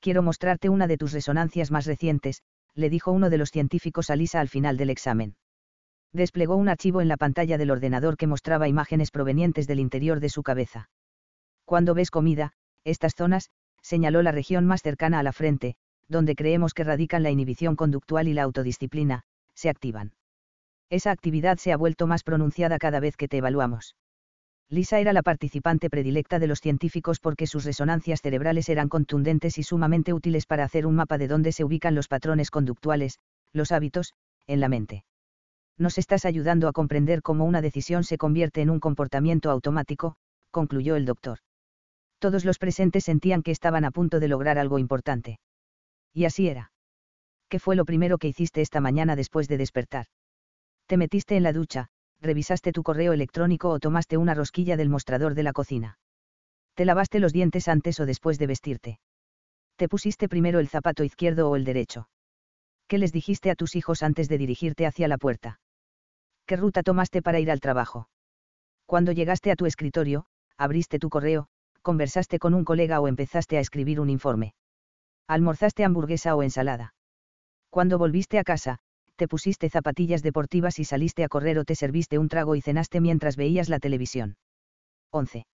Quiero 0.00 0.22
mostrarte 0.22 0.68
una 0.68 0.88
de 0.88 0.96
tus 0.96 1.12
resonancias 1.12 1.70
más 1.70 1.86
recientes, 1.86 2.42
le 2.74 2.90
dijo 2.90 3.12
uno 3.12 3.30
de 3.30 3.38
los 3.38 3.50
científicos 3.50 4.10
a 4.10 4.16
Lisa 4.16 4.40
al 4.40 4.48
final 4.48 4.76
del 4.76 4.90
examen 4.90 5.36
desplegó 6.12 6.56
un 6.56 6.68
archivo 6.68 7.02
en 7.02 7.08
la 7.08 7.18
pantalla 7.18 7.58
del 7.58 7.70
ordenador 7.70 8.16
que 8.16 8.26
mostraba 8.26 8.68
imágenes 8.68 9.10
provenientes 9.10 9.66
del 9.66 9.80
interior 9.80 10.18
de 10.18 10.30
su 10.30 10.42
cabeza. 10.42 10.88
Cuando 11.66 11.92
ves 11.92 12.10
comida, 12.10 12.52
estas 12.84 13.14
zonas, 13.14 13.50
señaló 13.82 14.22
la 14.22 14.32
región 14.32 14.64
más 14.64 14.80
cercana 14.80 15.18
a 15.18 15.22
la 15.22 15.32
frente, 15.32 15.74
donde 16.08 16.34
creemos 16.34 16.72
que 16.72 16.84
radican 16.84 17.22
la 17.22 17.30
inhibición 17.30 17.76
conductual 17.76 18.28
y 18.28 18.32
la 18.32 18.44
autodisciplina, 18.44 19.24
se 19.54 19.68
activan. 19.68 20.12
Esa 20.88 21.10
actividad 21.10 21.58
se 21.58 21.72
ha 21.72 21.76
vuelto 21.76 22.06
más 22.06 22.22
pronunciada 22.22 22.78
cada 22.78 23.00
vez 23.00 23.18
que 23.18 23.28
te 23.28 23.36
evaluamos. 23.36 23.96
Lisa 24.70 24.98
era 24.98 25.12
la 25.12 25.22
participante 25.22 25.90
predilecta 25.90 26.38
de 26.38 26.46
los 26.46 26.60
científicos 26.60 27.20
porque 27.20 27.46
sus 27.46 27.64
resonancias 27.64 28.22
cerebrales 28.22 28.70
eran 28.70 28.88
contundentes 28.88 29.58
y 29.58 29.62
sumamente 29.62 30.14
útiles 30.14 30.46
para 30.46 30.64
hacer 30.64 30.86
un 30.86 30.94
mapa 30.94 31.18
de 31.18 31.28
dónde 31.28 31.52
se 31.52 31.64
ubican 31.64 31.94
los 31.94 32.08
patrones 32.08 32.50
conductuales, 32.50 33.18
los 33.52 33.70
hábitos, 33.70 34.14
en 34.46 34.60
la 34.60 34.68
mente 34.68 35.04
nos 35.78 35.98
estás 35.98 36.24
ayudando 36.24 36.68
a 36.68 36.72
comprender 36.72 37.22
cómo 37.22 37.44
una 37.44 37.60
decisión 37.60 38.04
se 38.04 38.18
convierte 38.18 38.62
en 38.62 38.70
un 38.70 38.80
comportamiento 38.80 39.50
automático, 39.50 40.16
concluyó 40.50 40.96
el 40.96 41.04
doctor. 41.04 41.38
Todos 42.18 42.44
los 42.44 42.58
presentes 42.58 43.04
sentían 43.04 43.42
que 43.42 43.50
estaban 43.50 43.84
a 43.84 43.90
punto 43.90 44.20
de 44.20 44.28
lograr 44.28 44.58
algo 44.58 44.78
importante. 44.78 45.38
Y 46.12 46.24
así 46.24 46.48
era. 46.48 46.72
¿Qué 47.48 47.58
fue 47.58 47.76
lo 47.76 47.84
primero 47.84 48.18
que 48.18 48.28
hiciste 48.28 48.60
esta 48.60 48.80
mañana 48.80 49.16
después 49.16 49.48
de 49.48 49.58
despertar? 49.58 50.06
Te 50.86 50.96
metiste 50.96 51.36
en 51.36 51.42
la 51.42 51.52
ducha, 51.52 51.88
revisaste 52.20 52.72
tu 52.72 52.82
correo 52.82 53.12
electrónico 53.12 53.68
o 53.70 53.78
tomaste 53.78 54.16
una 54.16 54.34
rosquilla 54.34 54.76
del 54.76 54.88
mostrador 54.88 55.34
de 55.34 55.42
la 55.42 55.52
cocina. 55.52 55.98
Te 56.74 56.84
lavaste 56.84 57.20
los 57.20 57.32
dientes 57.32 57.68
antes 57.68 58.00
o 58.00 58.06
después 58.06 58.38
de 58.38 58.46
vestirte. 58.46 59.00
Te 59.76 59.88
pusiste 59.88 60.28
primero 60.28 60.58
el 60.58 60.68
zapato 60.68 61.04
izquierdo 61.04 61.50
o 61.50 61.56
el 61.56 61.64
derecho. 61.64 62.08
¿Qué 62.88 62.98
les 62.98 63.12
dijiste 63.12 63.50
a 63.50 63.54
tus 63.56 63.76
hijos 63.76 64.02
antes 64.02 64.28
de 64.28 64.38
dirigirte 64.38 64.86
hacia 64.86 65.08
la 65.08 65.18
puerta? 65.18 65.60
¿Qué 66.46 66.56
ruta 66.56 66.82
tomaste 66.82 67.20
para 67.20 67.40
ir 67.40 67.50
al 67.50 67.60
trabajo? 67.60 68.08
Cuando 68.86 69.12
llegaste 69.12 69.50
a 69.50 69.56
tu 69.56 69.66
escritorio, 69.66 70.26
abriste 70.56 70.98
tu 70.98 71.10
correo, 71.10 71.48
conversaste 71.86 72.40
con 72.40 72.52
un 72.52 72.64
colega 72.64 73.00
o 73.00 73.06
empezaste 73.06 73.58
a 73.58 73.60
escribir 73.60 74.00
un 74.00 74.10
informe. 74.10 74.54
Almorzaste 75.28 75.84
hamburguesa 75.84 76.34
o 76.34 76.42
ensalada. 76.42 76.94
Cuando 77.70 77.96
volviste 77.96 78.40
a 78.40 78.42
casa, 78.42 78.78
te 79.14 79.28
pusiste 79.28 79.70
zapatillas 79.70 80.24
deportivas 80.24 80.80
y 80.80 80.84
saliste 80.84 81.22
a 81.22 81.28
correr 81.28 81.60
o 81.60 81.64
te 81.64 81.76
serviste 81.76 82.18
un 82.18 82.28
trago 82.28 82.56
y 82.56 82.60
cenaste 82.60 83.00
mientras 83.00 83.36
veías 83.36 83.68
la 83.68 83.78
televisión. 83.78 84.36
11. 85.12 85.46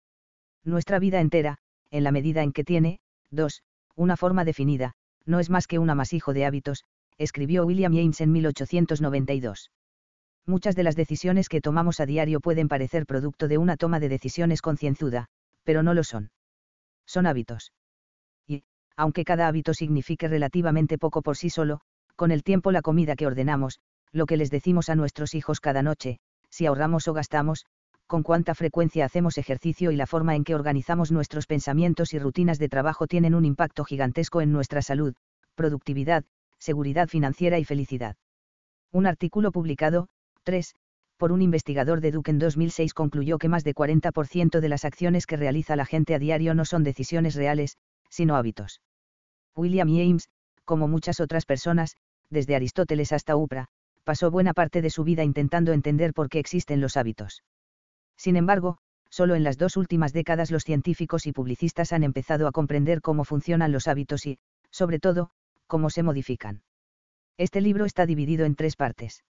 Nuestra 0.64 1.00
vida 1.00 1.20
entera, 1.20 1.56
en 1.90 2.04
la 2.04 2.12
medida 2.12 2.44
en 2.44 2.52
que 2.52 2.62
tiene, 2.62 3.00
2. 3.32 3.64
Una 3.96 4.16
forma 4.16 4.44
definida, 4.44 4.92
no 5.26 5.40
es 5.40 5.50
más 5.50 5.66
que 5.66 5.80
un 5.80 5.90
amasijo 5.90 6.32
de 6.32 6.46
hábitos, 6.46 6.84
escribió 7.18 7.66
William 7.66 7.92
James 7.92 8.20
en 8.20 8.30
1892. 8.30 9.72
Muchas 10.46 10.76
de 10.76 10.84
las 10.84 10.94
decisiones 10.94 11.48
que 11.48 11.60
tomamos 11.60 11.98
a 11.98 12.06
diario 12.06 12.38
pueden 12.38 12.68
parecer 12.68 13.04
producto 13.04 13.48
de 13.48 13.58
una 13.58 13.76
toma 13.76 13.98
de 13.98 14.08
decisiones 14.08 14.62
concienzuda, 14.62 15.26
pero 15.64 15.82
no 15.82 15.94
lo 15.94 16.04
son. 16.04 16.30
Son 17.06 17.26
hábitos. 17.26 17.72
Y, 18.46 18.64
aunque 18.96 19.24
cada 19.24 19.48
hábito 19.48 19.74
signifique 19.74 20.28
relativamente 20.28 20.98
poco 20.98 21.22
por 21.22 21.36
sí 21.36 21.50
solo, 21.50 21.80
con 22.16 22.30
el 22.30 22.42
tiempo 22.42 22.72
la 22.72 22.82
comida 22.82 23.16
que 23.16 23.26
ordenamos, 23.26 23.80
lo 24.12 24.26
que 24.26 24.36
les 24.36 24.50
decimos 24.50 24.88
a 24.88 24.94
nuestros 24.94 25.34
hijos 25.34 25.60
cada 25.60 25.82
noche, 25.82 26.18
si 26.50 26.66
ahorramos 26.66 27.08
o 27.08 27.12
gastamos, 27.12 27.66
con 28.06 28.22
cuánta 28.24 28.54
frecuencia 28.54 29.04
hacemos 29.04 29.38
ejercicio 29.38 29.92
y 29.92 29.96
la 29.96 30.06
forma 30.06 30.34
en 30.34 30.42
que 30.42 30.56
organizamos 30.56 31.12
nuestros 31.12 31.46
pensamientos 31.46 32.12
y 32.12 32.18
rutinas 32.18 32.58
de 32.58 32.68
trabajo 32.68 33.06
tienen 33.06 33.36
un 33.36 33.44
impacto 33.44 33.84
gigantesco 33.84 34.40
en 34.40 34.52
nuestra 34.52 34.82
salud, 34.82 35.14
productividad, 35.54 36.24
seguridad 36.58 37.08
financiera 37.08 37.58
y 37.58 37.64
felicidad. 37.64 38.16
Un 38.90 39.06
artículo 39.06 39.52
publicado, 39.52 40.08
3, 40.42 40.74
por 41.20 41.32
un 41.32 41.42
investigador 41.42 42.00
de 42.00 42.12
Duke 42.12 42.30
en 42.30 42.38
2006 42.38 42.94
concluyó 42.94 43.36
que 43.36 43.50
más 43.50 43.62
de 43.62 43.74
40% 43.74 44.58
de 44.58 44.68
las 44.70 44.86
acciones 44.86 45.26
que 45.26 45.36
realiza 45.36 45.76
la 45.76 45.84
gente 45.84 46.14
a 46.14 46.18
diario 46.18 46.54
no 46.54 46.64
son 46.64 46.82
decisiones 46.82 47.34
reales, 47.34 47.76
sino 48.08 48.36
hábitos. 48.36 48.80
William 49.54 49.88
James, 49.88 50.30
como 50.64 50.88
muchas 50.88 51.20
otras 51.20 51.44
personas, 51.44 51.94
desde 52.30 52.56
Aristóteles 52.56 53.12
hasta 53.12 53.36
Upra, 53.36 53.66
pasó 54.02 54.30
buena 54.30 54.54
parte 54.54 54.80
de 54.80 54.88
su 54.88 55.04
vida 55.04 55.22
intentando 55.22 55.74
entender 55.74 56.14
por 56.14 56.30
qué 56.30 56.38
existen 56.38 56.80
los 56.80 56.96
hábitos. 56.96 57.42
Sin 58.16 58.36
embargo, 58.36 58.78
solo 59.10 59.34
en 59.34 59.44
las 59.44 59.58
dos 59.58 59.76
últimas 59.76 60.14
décadas 60.14 60.50
los 60.50 60.62
científicos 60.62 61.26
y 61.26 61.32
publicistas 61.32 61.92
han 61.92 62.02
empezado 62.02 62.46
a 62.46 62.52
comprender 62.52 63.02
cómo 63.02 63.24
funcionan 63.24 63.72
los 63.72 63.88
hábitos 63.88 64.24
y, 64.24 64.38
sobre 64.70 64.98
todo, 64.98 65.32
cómo 65.66 65.90
se 65.90 66.02
modifican. 66.02 66.62
Este 67.36 67.60
libro 67.60 67.84
está 67.84 68.06
dividido 68.06 68.46
en 68.46 68.54
tres 68.54 68.74
partes. 68.74 69.22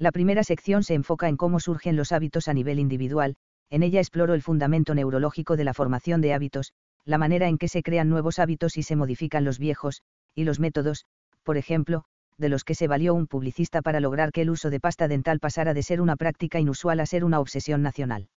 La 0.00 0.12
primera 0.12 0.42
sección 0.44 0.82
se 0.82 0.94
enfoca 0.94 1.28
en 1.28 1.36
cómo 1.36 1.60
surgen 1.60 1.94
los 1.94 2.10
hábitos 2.10 2.48
a 2.48 2.54
nivel 2.54 2.78
individual, 2.78 3.36
en 3.68 3.82
ella 3.82 4.00
exploro 4.00 4.32
el 4.32 4.40
fundamento 4.40 4.94
neurológico 4.94 5.58
de 5.58 5.64
la 5.64 5.74
formación 5.74 6.22
de 6.22 6.32
hábitos, 6.32 6.72
la 7.04 7.18
manera 7.18 7.48
en 7.48 7.58
que 7.58 7.68
se 7.68 7.82
crean 7.82 8.08
nuevos 8.08 8.38
hábitos 8.38 8.78
y 8.78 8.82
se 8.82 8.96
modifican 8.96 9.44
los 9.44 9.58
viejos, 9.58 10.00
y 10.34 10.44
los 10.44 10.58
métodos, 10.58 11.04
por 11.42 11.58
ejemplo, 11.58 12.04
de 12.38 12.48
los 12.48 12.64
que 12.64 12.74
se 12.74 12.88
valió 12.88 13.12
un 13.12 13.26
publicista 13.26 13.82
para 13.82 14.00
lograr 14.00 14.32
que 14.32 14.40
el 14.40 14.48
uso 14.48 14.70
de 14.70 14.80
pasta 14.80 15.06
dental 15.06 15.38
pasara 15.38 15.74
de 15.74 15.82
ser 15.82 16.00
una 16.00 16.16
práctica 16.16 16.58
inusual 16.58 16.98
a 17.00 17.04
ser 17.04 17.22
una 17.22 17.38
obsesión 17.38 17.82
nacional. 17.82 18.30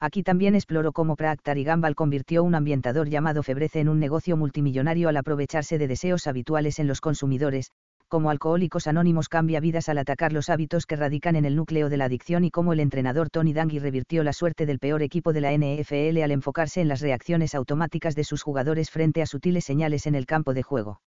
Aquí 0.00 0.22
también 0.22 0.54
exploró 0.54 0.92
cómo 0.92 1.14
Procter 1.14 1.58
y 1.58 1.64
Gamble 1.64 1.94
convirtió 1.94 2.42
un 2.42 2.54
ambientador 2.54 3.10
llamado 3.10 3.42
Febreze 3.42 3.80
en 3.80 3.90
un 3.90 3.98
negocio 3.98 4.38
multimillonario 4.38 5.10
al 5.10 5.18
aprovecharse 5.18 5.76
de 5.76 5.88
deseos 5.88 6.26
habituales 6.26 6.78
en 6.78 6.86
los 6.86 7.02
consumidores, 7.02 7.70
cómo 8.08 8.30
Alcohólicos 8.30 8.86
Anónimos 8.86 9.28
cambia 9.28 9.60
vidas 9.60 9.88
al 9.88 9.98
atacar 9.98 10.32
los 10.32 10.48
hábitos 10.48 10.86
que 10.86 10.96
radican 10.96 11.36
en 11.36 11.44
el 11.44 11.56
núcleo 11.56 11.88
de 11.88 11.96
la 11.96 12.04
adicción 12.04 12.44
y 12.44 12.50
cómo 12.50 12.72
el 12.72 12.80
entrenador 12.80 13.30
Tony 13.30 13.52
Dungy 13.52 13.78
revirtió 13.78 14.22
la 14.22 14.32
suerte 14.32 14.66
del 14.66 14.78
peor 14.78 15.02
equipo 15.02 15.32
de 15.32 15.40
la 15.40 15.52
NFL 15.52 16.22
al 16.22 16.30
enfocarse 16.30 16.80
en 16.80 16.88
las 16.88 17.00
reacciones 17.00 17.54
automáticas 17.54 18.14
de 18.14 18.24
sus 18.24 18.42
jugadores 18.42 18.90
frente 18.90 19.22
a 19.22 19.26
sutiles 19.26 19.64
señales 19.64 20.06
en 20.06 20.14
el 20.14 20.26
campo 20.26 20.54
de 20.54 20.62
juego. 20.62 21.00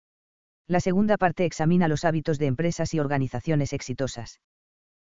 La 0.67 0.81
segunda 0.81 1.17
parte 1.17 1.45
examina 1.45 1.89
los 1.89 2.05
hábitos 2.05 2.39
de 2.39 2.47
empresas 2.47 2.93
y 2.93 3.01
organizaciones 3.01 3.73
exitosas. 3.73 4.41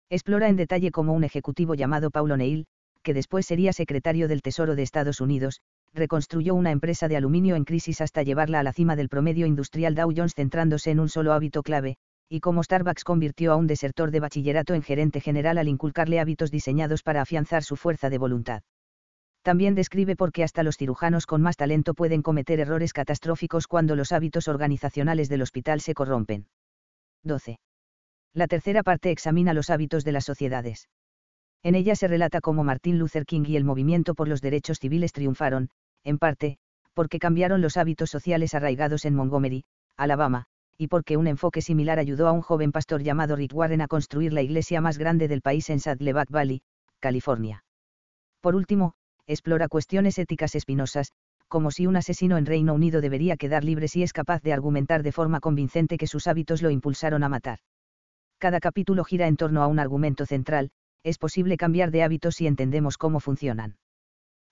Explora 0.09 0.49
en 0.49 0.55
detalle 0.55 0.91
cómo 0.91 1.13
un 1.13 1.23
ejecutivo 1.23 1.75
llamado 1.75 2.11
Paulo 2.11 2.35
Neil, 2.37 2.65
que 3.03 3.13
después 3.13 3.45
sería 3.45 3.73
secretario 3.73 4.27
del 4.27 4.41
Tesoro 4.41 4.75
de 4.75 4.83
Estados 4.83 5.21
Unidos, 5.21 5.61
reconstruyó 5.93 6.55
una 6.55 6.71
empresa 6.71 7.07
de 7.07 7.17
aluminio 7.17 7.55
en 7.55 7.65
crisis 7.65 8.01
hasta 8.01 8.23
llevarla 8.23 8.59
a 8.59 8.63
la 8.63 8.73
cima 8.73 8.95
del 8.95 9.09
promedio 9.09 9.45
industrial 9.45 9.95
Dow 9.95 10.11
Jones 10.15 10.33
centrándose 10.35 10.91
en 10.91 10.99
un 10.99 11.09
solo 11.09 11.33
hábito 11.33 11.63
clave, 11.63 11.97
y 12.29 12.39
cómo 12.39 12.63
Starbucks 12.63 13.03
convirtió 13.03 13.51
a 13.53 13.55
un 13.55 13.67
desertor 13.67 14.09
de 14.09 14.19
bachillerato 14.19 14.73
en 14.73 14.81
gerente 14.81 15.21
general 15.21 15.57
al 15.57 15.67
inculcarle 15.67 16.19
hábitos 16.19 16.49
diseñados 16.49 17.03
para 17.03 17.21
afianzar 17.21 17.63
su 17.63 17.75
fuerza 17.75 18.09
de 18.09 18.17
voluntad. 18.17 18.63
También 19.43 19.75
describe 19.75 20.15
por 20.15 20.31
qué 20.31 20.43
hasta 20.43 20.63
los 20.63 20.77
cirujanos 20.77 21.25
con 21.25 21.41
más 21.41 21.57
talento 21.57 21.93
pueden 21.93 22.21
cometer 22.21 22.59
errores 22.59 22.93
catastróficos 22.93 23.67
cuando 23.67 23.95
los 23.95 24.11
hábitos 24.11 24.47
organizacionales 24.47 25.29
del 25.29 25.41
hospital 25.41 25.81
se 25.81 25.93
corrompen. 25.93 26.47
12. 27.23 27.59
La 28.33 28.47
tercera 28.47 28.81
parte 28.83 29.11
examina 29.11 29.53
los 29.53 29.69
hábitos 29.69 30.03
de 30.03 30.13
las 30.13 30.25
sociedades. 30.25 30.87
En 31.61 31.75
ella 31.75 31.95
se 31.95 32.07
relata 32.07 32.41
cómo 32.41 32.63
Martin 32.63 32.97
Luther 32.99 33.25
King 33.25 33.43
y 33.47 33.57
el 33.57 33.63
movimiento 33.63 34.15
por 34.15 34.27
los 34.27 34.41
derechos 34.41 34.79
civiles 34.79 35.13
triunfaron, 35.13 35.69
en 36.03 36.17
parte, 36.17 36.57
porque 36.93 37.19
cambiaron 37.19 37.61
los 37.61 37.77
hábitos 37.77 38.09
sociales 38.09 38.53
arraigados 38.53 39.05
en 39.05 39.15
Montgomery, 39.15 39.63
Alabama, 39.97 40.45
y 40.77 40.87
porque 40.87 41.17
un 41.17 41.27
enfoque 41.27 41.61
similar 41.61 41.99
ayudó 41.99 42.27
a 42.27 42.31
un 42.31 42.41
joven 42.41 42.71
pastor 42.71 43.03
llamado 43.03 43.35
Rick 43.35 43.53
Warren 43.53 43.81
a 43.81 43.87
construir 43.87 44.33
la 44.33 44.41
iglesia 44.41 44.81
más 44.81 44.97
grande 44.97 45.27
del 45.27 45.41
país 45.41 45.69
en 45.69 45.79
Saddleback 45.79 46.29
Valley, 46.29 46.61
California. 46.99 47.63
Por 48.41 48.55
último, 48.55 48.93
explora 49.27 49.67
cuestiones 49.67 50.17
éticas 50.17 50.55
espinosas, 50.55 51.11
como 51.47 51.71
si 51.71 51.87
un 51.87 51.95
asesino 51.95 52.37
en 52.37 52.45
Reino 52.45 52.73
Unido 52.73 52.99
debería 52.99 53.37
quedar 53.37 53.63
libre 53.63 53.87
si 53.87 54.03
es 54.03 54.11
capaz 54.11 54.41
de 54.41 54.53
argumentar 54.53 55.03
de 55.03 55.11
forma 55.11 55.39
convincente 55.39 55.97
que 55.97 56.07
sus 56.07 56.27
hábitos 56.27 56.61
lo 56.61 56.71
impulsaron 56.71 57.23
a 57.23 57.29
matar. 57.29 57.59
Cada 58.39 58.59
capítulo 58.59 59.03
gira 59.03 59.27
en 59.27 59.37
torno 59.37 59.61
a 59.61 59.67
un 59.67 59.79
argumento 59.79 60.25
central, 60.25 60.71
es 61.03 61.17
posible 61.17 61.57
cambiar 61.57 61.91
de 61.91 62.03
hábitos 62.03 62.35
si 62.35 62.47
entendemos 62.47 62.97
cómo 62.97 63.19
funcionan. 63.19 63.75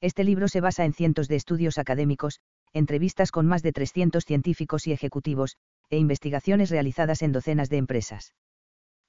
Este 0.02 0.24
libro 0.24 0.48
se 0.48 0.62
basa 0.62 0.84
en 0.84 0.94
cientos 0.94 1.28
de 1.28 1.36
estudios 1.36 1.78
académicos, 1.78 2.40
entrevistas 2.74 3.32
con 3.32 3.46
más 3.46 3.62
de 3.62 3.72
300 3.72 4.26
científicos 4.26 4.88
y 4.88 4.94
ejecutivos, 4.94 5.58
e 5.92 5.98
investigaciones 5.98 6.72
realizadas 6.72 7.22
en 7.22 7.32
docenas 7.32 7.70
de 7.70 7.78
empresas. 7.78 8.34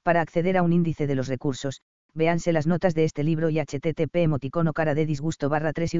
Para 0.02 0.20
acceder 0.20 0.58
a 0.58 0.62
un 0.62 0.74
índice 0.74 1.06
de 1.06 1.14
los 1.14 1.28
recursos, 1.28 1.80
véanse 2.12 2.52
las 2.52 2.66
notas 2.66 2.94
de 2.94 3.04
este 3.04 3.24
libro 3.24 3.48
y 3.48 3.58
http 3.58 4.16
emoticono 4.16 4.74
cara 4.74 4.94
de 4.94 5.06
disgusto 5.06 5.48
barra 5.48 5.72
3 5.72 5.92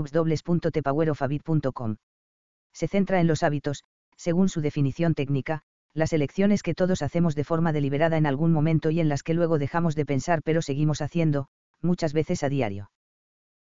Se 2.73 2.89
centra 2.89 3.21
en 3.21 3.27
los 3.27 3.43
hábitos, 3.43 3.85
según 4.17 4.51
su 4.51 4.61
definición 4.61 5.15
técnica, 5.15 5.63
las 5.95 6.13
elecciones 6.13 6.63
que 6.63 6.75
todos 6.75 7.01
hacemos 7.01 7.35
de 7.35 7.45
forma 7.45 7.73
deliberada 7.73 8.19
en 8.19 8.27
algún 8.27 8.53
momento 8.53 8.91
y 8.91 9.01
en 9.01 9.09
las 9.09 9.23
que 9.23 9.33
luego 9.33 9.59
dejamos 9.59 9.95
de 9.95 10.05
pensar 10.05 10.43
pero 10.43 10.61
seguimos 10.61 11.01
haciendo, 11.01 11.49
muchas 11.81 12.13
veces 12.13 12.43
a 12.43 12.51
diario. 12.51 12.91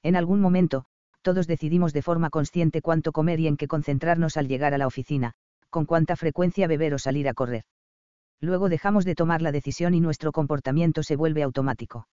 En 0.02 0.16
algún 0.16 0.40
momento, 0.40 0.86
todos 1.22 1.46
decidimos 1.46 1.92
de 1.92 2.02
forma 2.02 2.30
consciente 2.30 2.82
cuánto 2.82 3.12
comer 3.12 3.40
y 3.40 3.46
en 3.46 3.56
qué 3.56 3.68
concentrarnos 3.68 4.36
al 4.36 4.48
llegar 4.48 4.74
a 4.74 4.78
la 4.78 4.86
oficina, 4.86 5.32
con 5.68 5.86
cuánta 5.86 6.16
frecuencia 6.16 6.66
beber 6.66 6.94
o 6.94 6.98
salir 6.98 7.28
a 7.28 7.34
correr. 7.34 7.64
Luego 8.40 8.68
dejamos 8.68 9.04
de 9.04 9.14
tomar 9.14 9.42
la 9.42 9.52
decisión 9.52 9.94
y 9.94 10.00
nuestro 10.00 10.32
comportamiento 10.32 11.02
se 11.02 11.16
vuelve 11.16 11.42
automático 11.42 12.06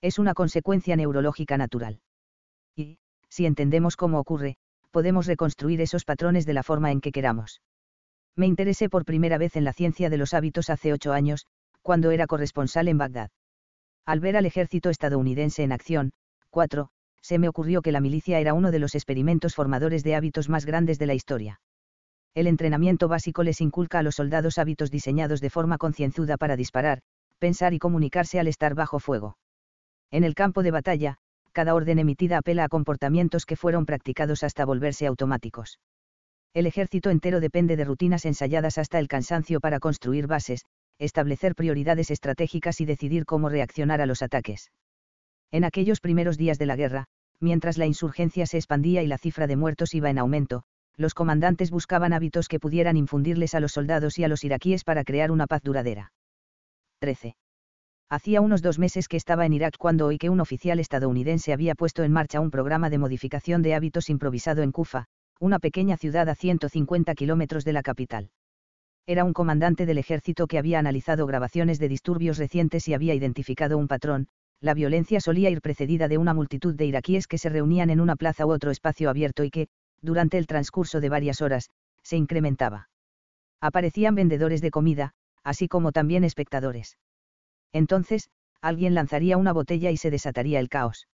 es 0.00 0.18
una 0.18 0.34
consecuencia 0.34 0.96
neurológica 0.96 1.58
natural. 1.58 2.00
Y, 2.74 2.98
si 3.28 3.46
entendemos 3.46 3.96
cómo 3.96 4.18
ocurre, 4.18 4.56
podemos 4.90 5.26
reconstruir 5.26 5.80
esos 5.80 6.04
patrones 6.04 6.46
de 6.46 6.54
la 6.54 6.62
forma 6.62 6.90
en 6.90 7.00
que 7.00 7.12
queramos. 7.12 7.60
Me 8.36 8.46
interesé 8.46 8.88
por 8.88 9.04
primera 9.04 9.38
vez 9.38 9.56
en 9.56 9.64
la 9.64 9.72
ciencia 9.72 10.08
de 10.08 10.16
los 10.16 10.34
hábitos 10.34 10.70
hace 10.70 10.92
ocho 10.92 11.12
años, 11.12 11.46
cuando 11.82 12.10
era 12.10 12.26
corresponsal 12.26 12.88
en 12.88 12.98
Bagdad. 12.98 13.30
Al 14.06 14.20
ver 14.20 14.36
al 14.36 14.46
ejército 14.46 14.88
estadounidense 14.88 15.62
en 15.62 15.72
acción, 15.72 16.12
4, 16.50 16.88
se 17.22 17.38
me 17.38 17.48
ocurrió 17.48 17.82
que 17.82 17.92
la 17.92 18.00
milicia 18.00 18.40
era 18.40 18.54
uno 18.54 18.70
de 18.70 18.78
los 18.78 18.94
experimentos 18.94 19.54
formadores 19.54 20.02
de 20.04 20.14
hábitos 20.14 20.48
más 20.48 20.66
grandes 20.66 20.98
de 20.98 21.06
la 21.06 21.14
historia. 21.14 21.60
El 22.34 22.46
entrenamiento 22.46 23.08
básico 23.08 23.42
les 23.42 23.60
inculca 23.60 23.98
a 23.98 24.02
los 24.02 24.16
soldados 24.16 24.58
hábitos 24.58 24.90
diseñados 24.90 25.40
de 25.40 25.50
forma 25.50 25.78
concienzuda 25.78 26.36
para 26.36 26.56
disparar, 26.56 27.00
pensar 27.38 27.74
y 27.74 27.78
comunicarse 27.78 28.38
al 28.38 28.46
estar 28.46 28.74
bajo 28.74 29.00
fuego. 29.00 29.36
En 30.10 30.24
el 30.24 30.34
campo 30.34 30.62
de 30.62 30.70
batalla, 30.70 31.16
cada 31.52 31.74
orden 31.74 31.98
emitida 31.98 32.38
apela 32.38 32.64
a 32.64 32.68
comportamientos 32.68 33.46
que 33.46 33.56
fueron 33.56 33.86
practicados 33.86 34.44
hasta 34.44 34.64
volverse 34.64 35.06
automáticos. 35.06 35.80
El 36.54 36.66
ejército 36.66 37.10
entero 37.10 37.40
depende 37.40 37.76
de 37.76 37.84
rutinas 37.84 38.24
ensayadas 38.24 38.78
hasta 38.78 38.98
el 38.98 39.08
cansancio 39.08 39.60
para 39.60 39.80
construir 39.80 40.26
bases, 40.26 40.64
establecer 40.98 41.54
prioridades 41.54 42.10
estratégicas 42.10 42.80
y 42.80 42.84
decidir 42.84 43.24
cómo 43.24 43.48
reaccionar 43.48 44.00
a 44.00 44.06
los 44.06 44.22
ataques. 44.22 44.70
En 45.52 45.64
aquellos 45.64 46.00
primeros 46.00 46.38
días 46.38 46.58
de 46.58 46.66
la 46.66 46.76
guerra, 46.76 47.06
mientras 47.40 47.78
la 47.78 47.86
insurgencia 47.86 48.46
se 48.46 48.56
expandía 48.56 49.02
y 49.02 49.06
la 49.06 49.18
cifra 49.18 49.46
de 49.46 49.56
muertos 49.56 49.94
iba 49.94 50.10
en 50.10 50.18
aumento, 50.18 50.62
los 50.96 51.14
comandantes 51.14 51.70
buscaban 51.70 52.12
hábitos 52.12 52.46
que 52.46 52.60
pudieran 52.60 52.96
infundirles 52.96 53.54
a 53.54 53.60
los 53.60 53.72
soldados 53.72 54.18
y 54.18 54.24
a 54.24 54.28
los 54.28 54.44
iraquíes 54.44 54.84
para 54.84 55.02
crear 55.02 55.30
una 55.30 55.46
paz 55.46 55.62
duradera. 55.62 56.12
13. 57.00 57.34
Hacía 58.10 58.40
unos 58.40 58.60
dos 58.60 58.78
meses 58.78 59.08
que 59.08 59.16
estaba 59.16 59.46
en 59.46 59.52
Irak 59.52 59.76
cuando 59.78 60.06
oí 60.06 60.18
que 60.18 60.30
un 60.30 60.40
oficial 60.40 60.80
estadounidense 60.80 61.52
había 61.52 61.74
puesto 61.74 62.02
en 62.02 62.12
marcha 62.12 62.40
un 62.40 62.50
programa 62.50 62.90
de 62.90 62.98
modificación 62.98 63.62
de 63.62 63.74
hábitos 63.74 64.10
improvisado 64.10 64.62
en 64.62 64.72
Kufa, 64.72 65.06
una 65.38 65.58
pequeña 65.58 65.96
ciudad 65.96 66.28
a 66.28 66.34
150 66.34 67.14
kilómetros 67.14 67.64
de 67.64 67.72
la 67.72 67.82
capital. 67.82 68.30
Era 69.06 69.24
un 69.24 69.32
comandante 69.32 69.86
del 69.86 69.98
ejército 69.98 70.46
que 70.46 70.58
había 70.58 70.78
analizado 70.78 71.26
grabaciones 71.26 71.78
de 71.78 71.88
disturbios 71.88 72.36
recientes 72.36 72.86
y 72.88 72.94
había 72.94 73.14
identificado 73.14 73.78
un 73.78 73.88
patrón, 73.88 74.28
la 74.60 74.74
violencia 74.74 75.20
solía 75.20 75.50
ir 75.50 75.62
precedida 75.62 76.08
de 76.08 76.18
una 76.18 76.34
multitud 76.34 76.74
de 76.74 76.86
iraquíes 76.86 77.26
que 77.26 77.38
se 77.38 77.48
reunían 77.48 77.90
en 77.90 78.00
una 78.00 78.16
plaza 78.16 78.46
u 78.46 78.52
otro 78.52 78.70
espacio 78.70 79.08
abierto 79.08 79.44
y 79.44 79.50
que, 79.50 79.68
durante 80.02 80.38
el 80.38 80.46
transcurso 80.46 81.00
de 81.00 81.08
varias 81.08 81.40
horas, 81.40 81.70
se 82.02 82.16
incrementaba. 82.16 82.88
Aparecían 83.60 84.14
vendedores 84.14 84.60
de 84.60 84.70
comida, 84.70 85.12
así 85.42 85.68
como 85.68 85.92
también 85.92 86.24
espectadores. 86.24 86.98
Entonces, 87.72 88.30
alguien 88.60 88.94
lanzaría 88.94 89.36
una 89.36 89.52
botella 89.52 89.90
y 89.90 89.96
se 89.96 90.10
desataría 90.10 90.60
el 90.60 90.68
caos. 90.68 91.08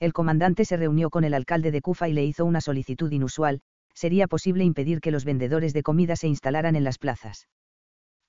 El 0.00 0.12
comandante 0.12 0.64
se 0.64 0.76
reunió 0.76 1.10
con 1.10 1.24
el 1.24 1.34
alcalde 1.34 1.72
de 1.72 1.80
Kufa 1.80 2.08
y 2.08 2.12
le 2.12 2.24
hizo 2.24 2.44
una 2.44 2.60
solicitud 2.60 3.10
inusual, 3.10 3.60
sería 3.94 4.28
posible 4.28 4.62
impedir 4.62 5.00
que 5.00 5.10
los 5.10 5.24
vendedores 5.24 5.72
de 5.72 5.82
comida 5.82 6.14
se 6.14 6.28
instalaran 6.28 6.76
en 6.76 6.84
las 6.84 6.98
plazas. 6.98 7.48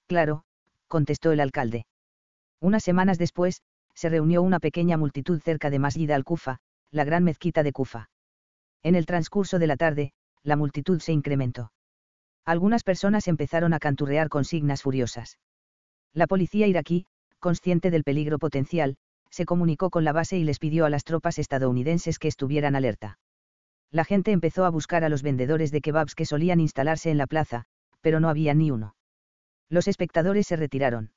Claro, 0.07 0.43
contestó 0.87 1.31
el 1.31 1.39
alcalde. 1.39 1.85
Unas 2.59 2.83
semanas 2.83 3.19
después, 3.19 3.61
se 3.99 4.09
reunió 4.09 4.41
una 4.41 4.59
pequeña 4.59 4.97
multitud 4.97 5.41
cerca 5.41 5.69
de 5.69 5.79
Masjid 5.79 6.09
al-Kufa, 6.11 6.59
la 6.91 7.03
gran 7.03 7.23
mezquita 7.23 7.63
de 7.63 7.71
Kufa. 7.71 8.09
En 8.83 8.95
el 8.95 9.05
transcurso 9.05 9.59
de 9.59 9.67
la 9.67 9.75
tarde, 9.75 10.13
la 10.43 10.55
multitud 10.55 10.99
se 10.99 11.11
incrementó. 11.11 11.71
Algunas 12.45 12.83
personas 12.83 13.27
empezaron 13.27 13.73
a 13.73 13.79
canturrear 13.79 14.29
consignas 14.29 14.83
furiosas. 14.83 15.37
La 16.13 16.27
policía 16.27 16.67
iraquí, 16.67 17.05
consciente 17.39 17.91
del 17.91 18.03
peligro 18.03 18.39
potencial, 18.39 18.95
se 19.29 19.45
comunicó 19.45 19.89
con 19.89 20.03
la 20.03 20.13
base 20.13 20.37
y 20.37 20.43
les 20.43 20.59
pidió 20.59 20.85
a 20.85 20.89
las 20.89 21.03
tropas 21.03 21.37
estadounidenses 21.37 22.19
que 22.19 22.29
estuvieran 22.29 22.75
alerta 22.75 23.17
la 23.91 24.05
gente 24.05 24.31
empezó 24.31 24.65
a 24.65 24.69
buscar 24.69 25.03
a 25.03 25.09
los 25.09 25.23
vendedores 25.23 25.71
de 25.71 25.81
kebabs 25.81 26.15
que 26.15 26.25
solían 26.25 26.59
instalarse 26.59 27.09
en 27.09 27.17
la 27.17 27.27
plaza, 27.27 27.65
pero 28.01 28.19
no 28.19 28.29
había 28.29 28.53
ni 28.53 28.71
uno. 28.71 28.95
Los 29.69 29.87
espectadores 29.87 30.47
se 30.47 30.55
retiraron. 30.55 31.11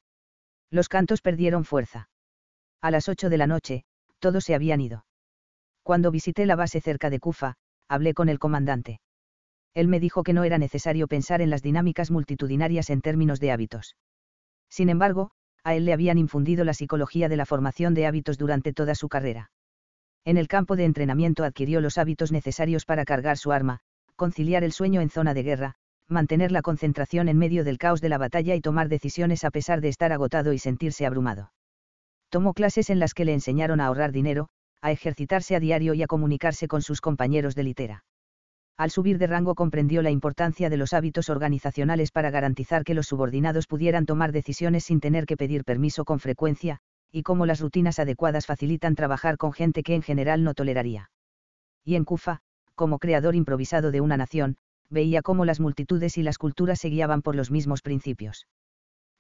Los 0.71 0.89
cantos 0.89 1.21
perdieron 1.21 1.65
fuerza. 1.65 2.09
A 2.83 2.91
las 2.91 3.09
ocho 3.09 3.31
de 3.31 3.39
la 3.39 3.47
noche, 3.47 3.85
todos 4.19 4.43
se 4.43 4.57
habían 4.57 4.81
ido. 4.81 5.07
Cuando 5.85 6.11
visité 6.11 6.47
la 6.47 6.57
base 6.57 6.81
cerca 6.81 7.11
de 7.11 7.21
Kufa, 7.21 7.55
hablé 7.89 8.13
con 8.13 8.29
el 8.29 8.41
comandante. 8.41 9.01
Él 9.73 9.87
me 9.87 10.01
dijo 10.01 10.25
que 10.25 10.33
no 10.33 10.43
era 10.43 10.59
necesario 10.59 11.07
pensar 11.07 11.41
en 11.43 11.51
las 11.51 11.63
dinámicas 11.63 12.11
multitudinarias 12.11 12.91
en 12.91 13.01
términos 13.01 13.39
de 13.39 13.53
hábitos. 13.53 13.97
Sin 14.69 14.89
embargo, 14.89 15.31
a 15.63 15.77
él 15.77 15.85
le 15.85 15.93
habían 15.93 16.19
infundido 16.19 16.65
la 16.65 16.75
psicología 16.75 17.29
de 17.29 17.37
la 17.37 17.47
formación 17.47 17.95
de 17.95 18.07
hábitos 18.07 18.37
durante 18.37 18.73
toda 18.73 18.97
su 18.97 19.09
carrera. 19.09 19.53
En 20.25 20.37
el 20.37 20.49
campo 20.49 20.75
de 20.75 20.85
entrenamiento 20.85 21.45
adquirió 21.45 21.81
los 21.81 21.99
hábitos 21.99 22.33
necesarios 22.33 22.85
para 22.85 23.05
cargar 23.05 23.39
su 23.39 23.53
arma, 23.53 23.79
conciliar 24.17 24.65
el 24.65 24.73
sueño 24.73 25.01
en 25.01 25.11
zona 25.11 25.35
de 25.35 25.45
guerra, 25.45 25.75
mantener 26.09 26.51
la 26.51 26.63
concentración 26.63 27.29
en 27.29 27.39
medio 27.39 27.63
del 27.63 27.79
caos 27.79 28.01
de 28.01 28.09
la 28.09 28.19
batalla 28.19 28.57
y 28.57 28.61
tomar 28.61 28.89
decisiones 28.89 29.45
a 29.45 29.53
pesar 29.53 29.81
de 29.81 29.89
estar 29.89 30.13
agotado 30.13 30.53
y 30.53 30.59
sentirse 30.59 31.07
abrumado. 31.07 31.53
Tomó 32.33 32.55
clases 32.55 32.89
en 32.89 32.99
las 32.99 33.13
que 33.13 33.27
le 33.27 33.35
enseñaron 33.35 33.79
a 33.79 33.89
ahorrar 33.89 34.11
dinero, 34.11 34.49
a 34.81 34.91
ejercitarse 34.91 35.55
a 35.55 35.61
diario 35.61 35.93
y 35.93 36.03
a 36.03 36.07
comunicarse 36.07 36.67
con 36.67 36.81
sus 36.81 37.03
compañeros 37.03 37.55
de 37.55 37.63
litera. 37.63 38.05
Al 38.79 38.91
subir 38.91 39.19
de 39.19 39.27
rango 39.27 39.55
comprendió 39.55 40.01
la 40.01 40.11
importancia 40.11 40.71
de 40.71 40.79
los 40.79 40.95
hábitos 40.95 41.29
organizacionales 41.29 42.11
para 42.11 42.31
garantizar 42.31 42.85
que 42.85 42.95
los 42.95 43.07
subordinados 43.07 43.67
pudieran 43.67 44.07
tomar 44.07 44.33
decisiones 44.33 44.85
sin 44.85 44.99
tener 44.99 45.27
que 45.27 45.37
pedir 45.37 45.63
permiso 45.63 46.07
con 46.07 46.21
frecuencia, 46.21 46.79
y 47.11 47.23
cómo 47.23 47.45
las 47.45 47.61
rutinas 47.61 47.99
adecuadas 47.99 48.47
facilitan 48.47 48.95
trabajar 48.95 49.37
con 49.37 49.53
gente 49.53 49.83
que 49.83 49.95
en 49.95 50.01
general 50.01 50.43
no 50.43 50.55
toleraría. 50.55 51.11
Y 51.85 51.97
en 51.97 52.07
Kufa, 52.07 52.41
como 52.75 52.99
creador 52.99 53.35
improvisado 53.35 53.91
de 53.91 54.01
una 54.01 54.17
nación, 54.17 54.57
veía 54.89 55.21
cómo 55.21 55.45
las 55.45 55.61
multitudes 55.61 56.17
y 56.17 56.23
las 56.23 56.39
culturas 56.39 56.81
se 56.81 56.89
guiaban 56.89 57.21
por 57.21 57.37
los 57.37 57.51
mismos 57.51 57.83
principios. 57.83 58.47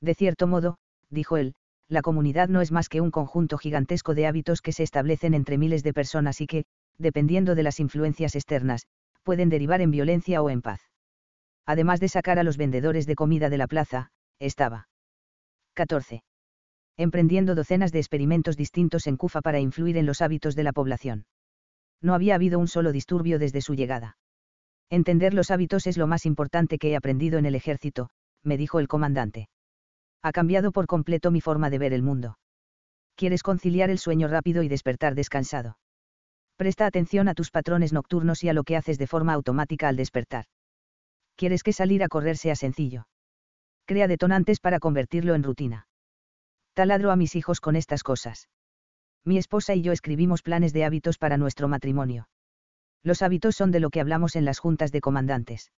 De 0.00 0.14
cierto 0.14 0.46
modo, 0.46 0.78
dijo 1.10 1.36
él, 1.36 1.54
la 1.92 2.02
comunidad 2.02 2.48
no 2.48 2.60
es 2.60 2.72
más 2.72 2.88
que 2.88 3.00
un 3.00 3.10
conjunto 3.10 3.58
gigantesco 3.58 4.14
de 4.14 4.26
hábitos 4.26 4.62
que 4.62 4.72
se 4.72 4.82
establecen 4.82 5.34
entre 5.34 5.58
miles 5.58 5.82
de 5.82 5.92
personas 5.92 6.40
y 6.40 6.46
que, 6.46 6.64
dependiendo 6.98 7.54
de 7.54 7.62
las 7.62 7.80
influencias 7.80 8.34
externas, 8.34 8.86
pueden 9.22 9.48
derivar 9.48 9.80
en 9.80 9.90
violencia 9.90 10.42
o 10.42 10.50
en 10.50 10.62
paz. 10.62 10.80
Además 11.66 12.00
de 12.00 12.08
sacar 12.08 12.38
a 12.38 12.44
los 12.44 12.56
vendedores 12.56 13.06
de 13.06 13.14
comida 13.14 13.50
de 13.50 13.58
la 13.58 13.66
plaza, 13.66 14.10
estaba. 14.38 14.88
14 15.74 16.22
emprendiendo 16.96 17.54
docenas 17.54 17.90
de 17.90 17.98
experimentos 17.98 18.56
distintos 18.56 19.06
en 19.06 19.16
Kufa 19.16 19.40
para 19.40 19.60
influir 19.60 19.96
en 19.96 20.06
los 20.06 20.20
hábitos 20.20 20.54
de 20.54 20.62
la 20.62 20.72
población. 20.72 21.24
No 22.00 22.14
había 22.14 22.34
habido 22.34 22.58
un 22.58 22.68
solo 22.68 22.92
disturbio 22.92 23.38
desde 23.38 23.60
su 23.60 23.74
llegada. 23.74 24.18
Entender 24.90 25.32
los 25.32 25.50
hábitos 25.50 25.86
es 25.86 25.96
lo 25.96 26.06
más 26.06 26.26
importante 26.26 26.78
que 26.78 26.90
he 26.90 26.96
aprendido 26.96 27.38
en 27.38 27.46
el 27.46 27.54
ejército, 27.54 28.10
me 28.42 28.56
dijo 28.56 28.78
el 28.78 28.88
comandante. 28.88 29.48
Ha 30.22 30.32
cambiado 30.32 30.72
por 30.72 30.86
completo 30.86 31.30
mi 31.30 31.40
forma 31.40 31.68
de 31.68 31.78
ver 31.78 31.92
el 31.92 32.02
mundo. 32.02 32.38
Quieres 33.16 33.42
conciliar 33.42 33.90
el 33.90 33.98
sueño 33.98 34.28
rápido 34.28 34.62
y 34.62 34.68
despertar 34.68 35.14
descansado. 35.14 35.78
Presta 36.56 36.86
atención 36.86 37.28
a 37.28 37.34
tus 37.34 37.50
patrones 37.50 37.92
nocturnos 37.92 38.44
y 38.44 38.48
a 38.48 38.52
lo 38.52 38.62
que 38.62 38.76
haces 38.76 38.98
de 38.98 39.06
forma 39.06 39.32
automática 39.32 39.88
al 39.88 39.96
despertar. 39.96 40.44
Quieres 41.36 41.62
que 41.62 41.72
salir 41.72 42.02
a 42.04 42.08
correr 42.08 42.36
sea 42.36 42.54
sencillo. 42.54 43.06
Crea 43.84 44.06
detonantes 44.06 44.60
para 44.60 44.78
convertirlo 44.78 45.34
en 45.34 45.42
rutina. 45.42 45.86
Taladro 46.74 47.10
a 47.10 47.16
mis 47.16 47.34
hijos 47.34 47.60
con 47.60 47.74
estas 47.74 48.02
cosas. 48.02 48.48
Mi 49.24 49.38
esposa 49.38 49.74
y 49.74 49.82
yo 49.82 49.92
escribimos 49.92 50.42
planes 50.42 50.72
de 50.72 50.84
hábitos 50.84 51.18
para 51.18 51.36
nuestro 51.36 51.68
matrimonio. 51.68 52.28
Los 53.02 53.22
hábitos 53.22 53.56
son 53.56 53.72
de 53.72 53.80
lo 53.80 53.90
que 53.90 54.00
hablamos 54.00 54.36
en 54.36 54.44
las 54.44 54.58
juntas 54.58 54.92
de 54.92 55.00
comandantes. 55.00 55.72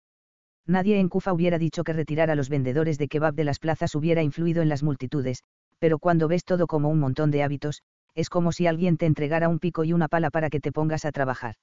Nadie 0.65 0.99
en 0.99 1.09
Kufa 1.09 1.33
hubiera 1.33 1.57
dicho 1.57 1.83
que 1.83 1.93
retirar 1.93 2.29
a 2.29 2.35
los 2.35 2.49
vendedores 2.49 2.97
de 2.97 3.07
kebab 3.07 3.33
de 3.33 3.43
las 3.43 3.59
plazas 3.59 3.95
hubiera 3.95 4.23
influido 4.23 4.61
en 4.61 4.69
las 4.69 4.83
multitudes, 4.83 5.43
pero 5.79 5.99
cuando 5.99 6.27
ves 6.27 6.45
todo 6.45 6.67
como 6.67 6.89
un 6.89 6.99
montón 6.99 7.31
de 7.31 7.43
hábitos, 7.43 7.81
es 8.15 8.29
como 8.29 8.51
si 8.51 8.67
alguien 8.67 8.97
te 8.97 9.05
entregara 9.05 9.49
un 9.49 9.59
pico 9.59 9.83
y 9.83 9.91
una 9.91 10.07
pala 10.07 10.29
para 10.29 10.49
que 10.49 10.59
te 10.59 10.71
pongas 10.71 11.03
a 11.05 11.11
trabajar. 11.11 11.55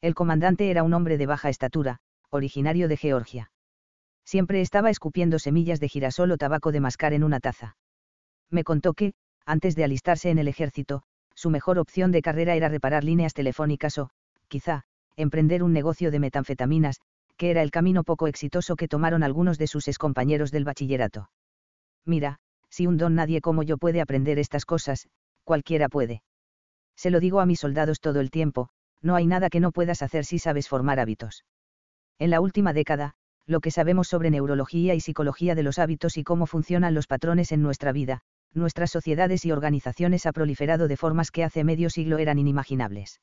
El 0.00 0.14
comandante 0.14 0.70
era 0.70 0.82
un 0.82 0.94
hombre 0.94 1.18
de 1.18 1.26
baja 1.26 1.48
estatura, 1.48 1.98
originario 2.30 2.88
de 2.88 2.96
Georgia. 2.96 3.50
Siempre 4.24 4.60
estaba 4.60 4.90
escupiendo 4.90 5.38
semillas 5.38 5.80
de 5.80 5.88
girasol 5.88 6.30
o 6.30 6.38
tabaco 6.38 6.72
de 6.72 6.80
mascar 6.80 7.12
en 7.12 7.24
una 7.24 7.40
taza 7.40 7.76
me 8.52 8.64
contó 8.64 8.94
que, 8.94 9.14
antes 9.46 9.74
de 9.74 9.84
alistarse 9.84 10.30
en 10.30 10.38
el 10.38 10.46
ejército, 10.46 11.02
su 11.34 11.50
mejor 11.50 11.78
opción 11.78 12.12
de 12.12 12.22
carrera 12.22 12.54
era 12.54 12.68
reparar 12.68 13.02
líneas 13.02 13.34
telefónicas 13.34 13.98
o, 13.98 14.10
quizá, 14.48 14.82
emprender 15.16 15.62
un 15.62 15.72
negocio 15.72 16.10
de 16.10 16.20
metanfetaminas, 16.20 17.00
que 17.36 17.50
era 17.50 17.62
el 17.62 17.70
camino 17.70 18.04
poco 18.04 18.26
exitoso 18.26 18.76
que 18.76 18.88
tomaron 18.88 19.22
algunos 19.22 19.58
de 19.58 19.66
sus 19.66 19.88
excompañeros 19.88 20.50
del 20.50 20.64
bachillerato. 20.64 21.30
Mira, 22.04 22.38
si 22.68 22.86
un 22.86 22.96
don 22.96 23.14
nadie 23.14 23.40
como 23.40 23.62
yo 23.62 23.78
puede 23.78 24.00
aprender 24.00 24.38
estas 24.38 24.64
cosas, 24.64 25.08
cualquiera 25.44 25.88
puede. 25.88 26.22
Se 26.96 27.10
lo 27.10 27.20
digo 27.20 27.40
a 27.40 27.46
mis 27.46 27.60
soldados 27.60 28.00
todo 28.00 28.20
el 28.20 28.30
tiempo, 28.30 28.68
no 29.00 29.14
hay 29.14 29.26
nada 29.26 29.50
que 29.50 29.60
no 29.60 29.72
puedas 29.72 30.02
hacer 30.02 30.24
si 30.24 30.38
sabes 30.38 30.68
formar 30.68 31.00
hábitos. 31.00 31.44
En 32.18 32.30
la 32.30 32.40
última 32.40 32.72
década, 32.72 33.14
lo 33.46 33.60
que 33.60 33.70
sabemos 33.70 34.08
sobre 34.08 34.30
neurología 34.30 34.94
y 34.94 35.00
psicología 35.00 35.54
de 35.54 35.64
los 35.64 35.78
hábitos 35.78 36.16
y 36.16 36.22
cómo 36.22 36.46
funcionan 36.46 36.94
los 36.94 37.06
patrones 37.06 37.50
en 37.52 37.62
nuestra 37.62 37.92
vida, 37.92 38.20
nuestras 38.54 38.90
sociedades 38.90 39.44
y 39.44 39.52
organizaciones 39.52 40.26
ha 40.26 40.32
proliferado 40.32 40.88
de 40.88 40.96
formas 40.96 41.30
que 41.30 41.44
hace 41.44 41.64
medio 41.64 41.90
siglo 41.90 42.18
eran 42.18 42.38
inimaginables. 42.38 43.20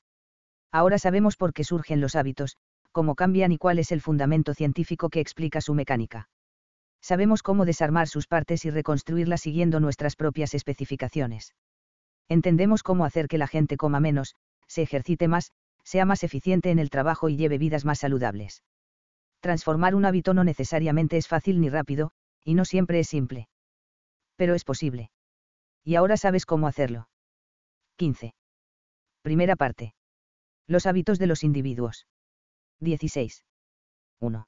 Ahora 0.72 1.00
sabemos 1.00 1.38
por 1.38 1.54
qué 1.54 1.64
surgen 1.64 2.02
los 2.02 2.16
hábitos, 2.16 2.58
cómo 2.92 3.16
cambian 3.16 3.52
y 3.52 3.58
cuál 3.58 3.80
es 3.80 3.92
el 3.92 4.02
fundamento 4.02 4.54
científico 4.54 5.10
que 5.10 5.20
explica 5.20 5.62
su 5.62 5.74
mecánica. 5.74 6.30
Sabemos 7.02 7.44
cómo 7.44 7.66
desarmar 7.66 8.08
sus 8.08 8.28
partes 8.28 8.66
y 8.66 8.70
reconstruirlas 8.70 9.42
siguiendo 9.42 9.80
nuestras 9.80 10.16
propias 10.16 10.54
especificaciones. 10.54 11.56
Entendemos 12.28 12.84
cómo 12.84 13.06
hacer 13.06 13.28
que 13.28 13.38
la 13.38 13.48
gente 13.48 13.78
coma 13.78 14.00
menos, 14.00 14.36
se 14.68 14.82
ejercite 14.82 15.28
más, 15.28 15.52
sea 15.84 16.06
más 16.06 16.24
eficiente 16.24 16.72
en 16.72 16.80
el 16.80 16.90
trabajo 16.90 17.30
y 17.30 17.38
lleve 17.38 17.58
vidas 17.58 17.86
más 17.86 18.00
saludables. 18.00 18.64
Transformar 19.40 19.96
un 19.96 20.06
hábito 20.06 20.34
no 20.34 20.44
necesariamente 20.44 21.18
es 21.18 21.28
fácil 21.28 21.62
ni 21.62 21.70
rápido, 21.70 22.12
y 22.44 22.54
no 22.54 22.66
siempre 22.66 23.00
es 23.00 23.08
simple. 23.08 23.48
Pero 24.36 24.54
es 24.54 24.64
posible. 24.64 25.12
Y 25.84 25.96
ahora 25.96 26.18
sabes 26.18 26.46
cómo 26.46 26.68
hacerlo. 26.68 27.10
15. 27.96 28.34
Primera 29.22 29.56
parte. 29.56 29.94
Los 30.68 30.86
hábitos 30.86 31.20
de 31.20 31.28
los 31.28 31.44
individuos. 31.44 32.06
16. 32.82 33.44
1. 34.22 34.48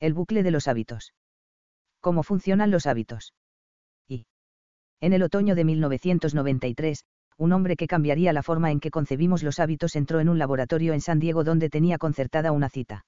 El 0.00 0.12
bucle 0.12 0.42
de 0.42 0.50
los 0.50 0.68
hábitos. 0.68 1.14
¿Cómo 2.00 2.22
funcionan 2.22 2.70
los 2.70 2.86
hábitos? 2.86 3.32
Y. 4.06 4.26
En 5.00 5.14
el 5.14 5.22
otoño 5.22 5.54
de 5.54 5.64
1993, 5.64 7.04
un 7.38 7.52
hombre 7.52 7.76
que 7.76 7.86
cambiaría 7.86 8.34
la 8.34 8.42
forma 8.42 8.70
en 8.70 8.80
que 8.80 8.90
concebimos 8.90 9.42
los 9.42 9.58
hábitos 9.58 9.96
entró 9.96 10.20
en 10.20 10.28
un 10.28 10.38
laboratorio 10.38 10.92
en 10.92 11.00
San 11.00 11.18
Diego 11.18 11.44
donde 11.44 11.70
tenía 11.70 11.96
concertada 11.96 12.52
una 12.52 12.68
cita. 12.68 13.06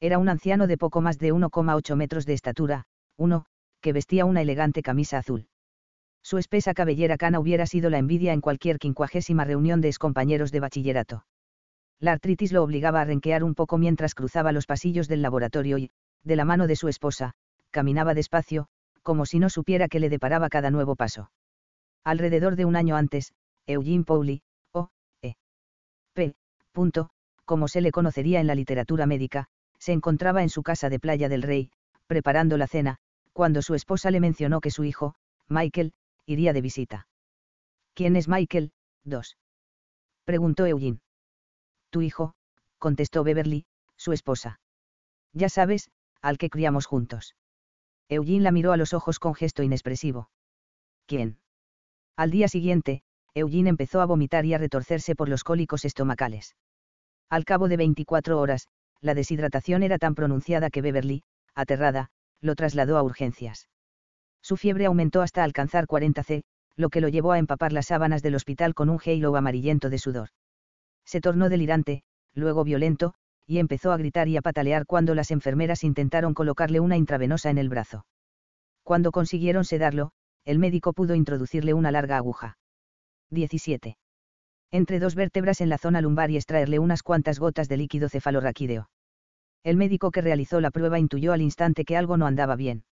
Era 0.00 0.18
un 0.18 0.28
anciano 0.28 0.66
de 0.66 0.76
poco 0.76 1.00
más 1.00 1.18
de 1.18 1.32
1,8 1.32 1.94
metros 1.94 2.26
de 2.26 2.34
estatura, 2.34 2.84
1, 3.16 3.44
que 3.80 3.92
vestía 3.92 4.24
una 4.24 4.42
elegante 4.42 4.82
camisa 4.82 5.18
azul. 5.18 5.46
Su 6.22 6.38
espesa 6.38 6.74
cabellera 6.74 7.16
cana 7.16 7.38
hubiera 7.38 7.66
sido 7.66 7.90
la 7.90 7.98
envidia 7.98 8.32
en 8.32 8.40
cualquier 8.40 8.78
quincuagésima 8.78 9.44
reunión 9.44 9.80
de 9.80 9.88
excompañeros 9.88 10.50
de 10.50 10.60
bachillerato. 10.60 11.24
La 12.00 12.12
artritis 12.12 12.52
lo 12.52 12.62
obligaba 12.62 13.00
a 13.00 13.04
renquear 13.04 13.42
un 13.42 13.54
poco 13.54 13.76
mientras 13.76 14.14
cruzaba 14.14 14.52
los 14.52 14.66
pasillos 14.66 15.08
del 15.08 15.22
laboratorio 15.22 15.78
y, 15.78 15.90
de 16.22 16.36
la 16.36 16.44
mano 16.44 16.66
de 16.66 16.76
su 16.76 16.88
esposa, 16.88 17.32
caminaba 17.70 18.14
despacio, 18.14 18.68
como 19.02 19.26
si 19.26 19.38
no 19.38 19.50
supiera 19.50 19.88
que 19.88 20.00
le 20.00 20.08
deparaba 20.08 20.48
cada 20.48 20.70
nuevo 20.70 20.94
paso. 20.94 21.30
Alrededor 22.04 22.56
de 22.56 22.64
un 22.64 22.76
año 22.76 22.96
antes, 22.96 23.32
Eugene 23.66 24.04
Pauli, 24.04 24.42
o 24.72 24.90
E. 25.22 25.34
P. 26.14 26.34
Punto, 26.72 27.10
como 27.44 27.66
se 27.66 27.80
le 27.80 27.90
conocería 27.90 28.40
en 28.40 28.46
la 28.46 28.54
literatura 28.54 29.06
médica, 29.06 29.46
se 29.78 29.92
encontraba 29.92 30.42
en 30.42 30.50
su 30.50 30.62
casa 30.62 30.88
de 30.88 31.00
Playa 31.00 31.28
del 31.28 31.42
Rey, 31.42 31.70
preparando 32.06 32.56
la 32.56 32.66
cena, 32.66 32.98
cuando 33.32 33.62
su 33.62 33.74
esposa 33.74 34.10
le 34.10 34.20
mencionó 34.20 34.60
que 34.60 34.70
su 34.70 34.84
hijo, 34.84 35.14
Michael, 35.48 35.92
iría 36.26 36.52
de 36.52 36.60
visita. 36.60 37.06
¿Quién 37.94 38.16
es 38.16 38.28
Michael? 38.28 38.72
2. 39.04 39.36
Preguntó 40.24 40.66
Eugene. 40.66 41.00
Tu 41.90 42.02
hijo, 42.02 42.34
contestó 42.78 43.24
Beverly, 43.24 43.66
su 43.96 44.12
esposa. 44.12 44.60
Ya 45.32 45.48
sabes, 45.48 45.90
al 46.20 46.38
que 46.38 46.50
criamos 46.50 46.86
juntos. 46.86 47.34
Eugene 48.08 48.42
la 48.42 48.52
miró 48.52 48.72
a 48.72 48.76
los 48.76 48.94
ojos 48.94 49.18
con 49.18 49.34
gesto 49.34 49.62
inexpresivo. 49.62 50.30
¿Quién? 51.06 51.38
Al 52.16 52.30
día 52.30 52.48
siguiente, 52.48 53.02
Eugene 53.34 53.70
empezó 53.70 54.00
a 54.00 54.06
vomitar 54.06 54.44
y 54.44 54.54
a 54.54 54.58
retorcerse 54.58 55.14
por 55.14 55.28
los 55.28 55.44
cólicos 55.44 55.84
estomacales. 55.84 56.56
Al 57.28 57.44
cabo 57.44 57.68
de 57.68 57.76
24 57.76 58.40
horas, 58.40 58.68
la 59.00 59.14
deshidratación 59.14 59.82
era 59.82 59.98
tan 59.98 60.14
pronunciada 60.14 60.70
que 60.70 60.82
Beverly, 60.82 61.22
aterrada, 61.54 62.10
lo 62.40 62.54
trasladó 62.54 62.96
a 62.96 63.02
urgencias. 63.02 63.68
Su 64.42 64.56
fiebre 64.56 64.86
aumentó 64.86 65.22
hasta 65.22 65.44
alcanzar 65.44 65.86
40 65.86 66.22
C, 66.22 66.44
lo 66.76 66.88
que 66.88 67.00
lo 67.00 67.08
llevó 67.08 67.32
a 67.32 67.38
empapar 67.38 67.72
las 67.72 67.86
sábanas 67.86 68.22
del 68.22 68.34
hospital 68.34 68.74
con 68.74 68.88
un 68.88 69.00
halo 69.04 69.36
amarillento 69.36 69.90
de 69.90 69.98
sudor. 69.98 70.30
Se 71.08 71.22
tornó 71.22 71.48
delirante, 71.48 72.02
luego 72.34 72.64
violento, 72.64 73.14
y 73.46 73.60
empezó 73.60 73.92
a 73.92 73.96
gritar 73.96 74.28
y 74.28 74.36
a 74.36 74.42
patalear 74.42 74.84
cuando 74.84 75.14
las 75.14 75.30
enfermeras 75.30 75.82
intentaron 75.82 76.34
colocarle 76.34 76.80
una 76.80 76.98
intravenosa 76.98 77.48
en 77.48 77.56
el 77.56 77.70
brazo. 77.70 78.04
Cuando 78.82 79.10
consiguieron 79.10 79.64
sedarlo, 79.64 80.10
el 80.44 80.58
médico 80.58 80.92
pudo 80.92 81.14
introducirle 81.14 81.72
una 81.72 81.90
larga 81.90 82.18
aguja. 82.18 82.58
17. 83.30 83.96
Entre 84.70 84.98
dos 84.98 85.14
vértebras 85.14 85.62
en 85.62 85.70
la 85.70 85.78
zona 85.78 86.02
lumbar 86.02 86.30
y 86.30 86.36
extraerle 86.36 86.78
unas 86.78 87.02
cuantas 87.02 87.38
gotas 87.38 87.70
de 87.70 87.78
líquido 87.78 88.10
cefalorraquídeo. 88.10 88.90
El 89.64 89.78
médico 89.78 90.10
que 90.10 90.20
realizó 90.20 90.60
la 90.60 90.70
prueba 90.70 90.98
intuyó 90.98 91.32
al 91.32 91.40
instante 91.40 91.86
que 91.86 91.96
algo 91.96 92.18
no 92.18 92.26
andaba 92.26 92.54
bien. 92.54 92.84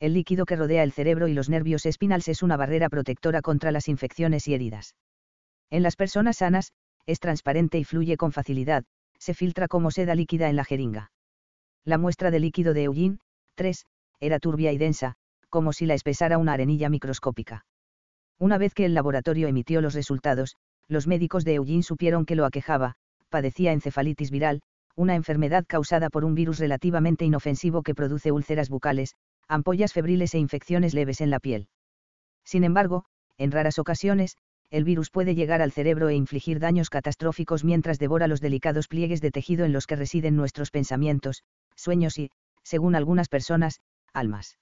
El 0.00 0.12
líquido 0.12 0.44
que 0.44 0.56
rodea 0.56 0.82
el 0.82 0.92
cerebro 0.92 1.28
y 1.28 1.32
los 1.32 1.48
nervios 1.48 1.86
espinales 1.86 2.28
es 2.28 2.42
una 2.42 2.58
barrera 2.58 2.90
protectora 2.90 3.40
contra 3.40 3.72
las 3.72 3.88
infecciones 3.88 4.46
y 4.48 4.54
heridas. 4.54 4.96
En 5.70 5.82
las 5.82 5.96
personas 5.96 6.36
sanas, 6.36 6.72
es 7.08 7.20
transparente 7.20 7.78
y 7.78 7.84
fluye 7.84 8.18
con 8.18 8.32
facilidad, 8.32 8.84
se 9.18 9.32
filtra 9.32 9.66
como 9.66 9.90
seda 9.90 10.14
líquida 10.14 10.50
en 10.50 10.56
la 10.56 10.64
jeringa. 10.64 11.10
La 11.84 11.96
muestra 11.96 12.30
de 12.30 12.38
líquido 12.38 12.74
de 12.74 12.84
Eugene, 12.84 13.18
3, 13.54 13.86
era 14.20 14.38
turbia 14.38 14.72
y 14.72 14.78
densa, 14.78 15.14
como 15.48 15.72
si 15.72 15.86
la 15.86 15.94
espesara 15.94 16.36
una 16.36 16.52
arenilla 16.52 16.90
microscópica. 16.90 17.64
Una 18.38 18.58
vez 18.58 18.74
que 18.74 18.84
el 18.84 18.92
laboratorio 18.92 19.48
emitió 19.48 19.80
los 19.80 19.94
resultados, 19.94 20.56
los 20.86 21.06
médicos 21.06 21.46
de 21.46 21.54
Eugene 21.54 21.82
supieron 21.82 22.26
que 22.26 22.36
lo 22.36 22.44
aquejaba, 22.44 22.94
padecía 23.30 23.72
encefalitis 23.72 24.30
viral, 24.30 24.60
una 24.94 25.14
enfermedad 25.14 25.64
causada 25.66 26.10
por 26.10 26.26
un 26.26 26.34
virus 26.34 26.58
relativamente 26.58 27.24
inofensivo 27.24 27.82
que 27.82 27.94
produce 27.94 28.32
úlceras 28.32 28.68
bucales, 28.68 29.14
ampollas 29.48 29.94
febriles 29.94 30.34
e 30.34 30.38
infecciones 30.38 30.92
leves 30.92 31.22
en 31.22 31.30
la 31.30 31.40
piel. 31.40 31.68
Sin 32.44 32.64
embargo, 32.64 33.06
en 33.38 33.50
raras 33.50 33.78
ocasiones, 33.78 34.36
el 34.70 34.84
virus 34.84 35.10
puede 35.10 35.34
llegar 35.34 35.62
al 35.62 35.72
cerebro 35.72 36.08
e 36.08 36.14
infligir 36.14 36.60
daños 36.60 36.90
catastróficos 36.90 37.64
mientras 37.64 37.98
devora 37.98 38.28
los 38.28 38.40
delicados 38.40 38.86
pliegues 38.86 39.20
de 39.20 39.30
tejido 39.30 39.64
en 39.64 39.72
los 39.72 39.86
que 39.86 39.96
residen 39.96 40.36
nuestros 40.36 40.70
pensamientos, 40.70 41.42
sueños 41.74 42.18
y, 42.18 42.30
según 42.62 42.94
algunas 42.94 43.28
personas, 43.28 43.80
almas. 44.12 44.58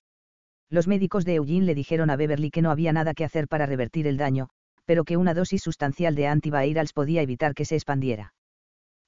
Los 0.70 0.86
médicos 0.86 1.24
de 1.24 1.34
Eugene 1.34 1.66
le 1.66 1.74
dijeron 1.74 2.10
a 2.10 2.16
Beverly 2.16 2.50
que 2.50 2.62
no 2.62 2.70
había 2.70 2.92
nada 2.92 3.14
que 3.14 3.24
hacer 3.24 3.48
para 3.48 3.66
revertir 3.66 4.06
el 4.06 4.16
daño, 4.16 4.48
pero 4.84 5.04
que 5.04 5.16
una 5.16 5.34
dosis 5.34 5.62
sustancial 5.62 6.14
de 6.14 6.28
antivirals 6.28 6.92
podía 6.92 7.22
evitar 7.22 7.54
que 7.54 7.64
se 7.64 7.74
expandiera. 7.74 8.34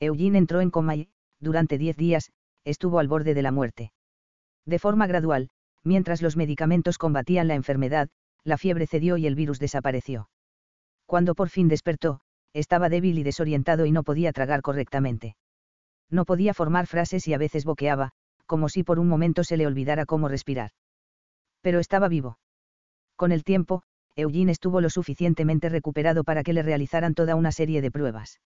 Eugene 0.01 0.39
entró 0.39 0.61
en 0.61 0.71
coma 0.71 0.97
y, 0.97 1.09
durante 1.41 1.79
diez 1.79 1.97
días, 1.97 2.33
estuvo 2.65 2.99
al 2.99 3.09
borde 3.09 3.35
de 3.35 3.43
la 3.43 3.53
muerte. 3.53 3.93
De 4.67 4.79
forma 4.79 5.07
gradual, 5.07 5.51
mientras 5.85 6.23
los 6.23 6.37
medicamentos 6.37 6.99
combatían 6.99 7.49
la 7.49 7.55
enfermedad, 7.55 8.09
la 8.45 8.59
fiebre 8.59 8.87
cedió 8.87 9.17
y 9.17 9.27
el 9.27 9.35
virus 9.35 9.59
desapareció. 9.59 10.29
Cuando 11.09 11.35
por 11.35 11.49
fin 11.49 11.69
despertó, 11.69 12.21
estaba 12.53 12.91
débil 12.91 13.17
y 13.17 13.23
desorientado 13.23 13.87
y 13.87 13.93
no 13.93 14.03
podía 14.03 14.31
tragar 14.31 14.61
correctamente. 14.61 15.37
No 16.11 16.27
podía 16.27 16.53
formar 16.53 16.87
frases 16.87 17.27
y 17.27 17.33
a 17.33 17.39
veces 17.39 17.65
boqueaba, 17.65 18.11
como 18.45 18.69
si 18.69 18.83
por 18.83 18.99
un 18.99 19.09
momento 19.09 19.43
se 19.43 19.57
le 19.57 19.67
olvidara 19.67 20.05
cómo 20.05 20.29
respirar. 20.29 20.73
Pero 21.63 21.79
estaba 21.79 22.09
vivo. 22.09 22.39
Con 23.17 23.33
el 23.33 23.43
tiempo, 23.43 23.85
Eugene 24.17 24.53
estuvo 24.53 24.83
lo 24.83 24.91
suficientemente 24.91 25.71
recuperado 25.71 26.25
para 26.25 26.43
que 26.43 26.53
le 26.53 26.63
realizaran 26.63 27.15
toda 27.15 27.37
una 27.37 27.53
serie 27.53 27.81
de 27.81 27.91
pruebas. 27.91 28.43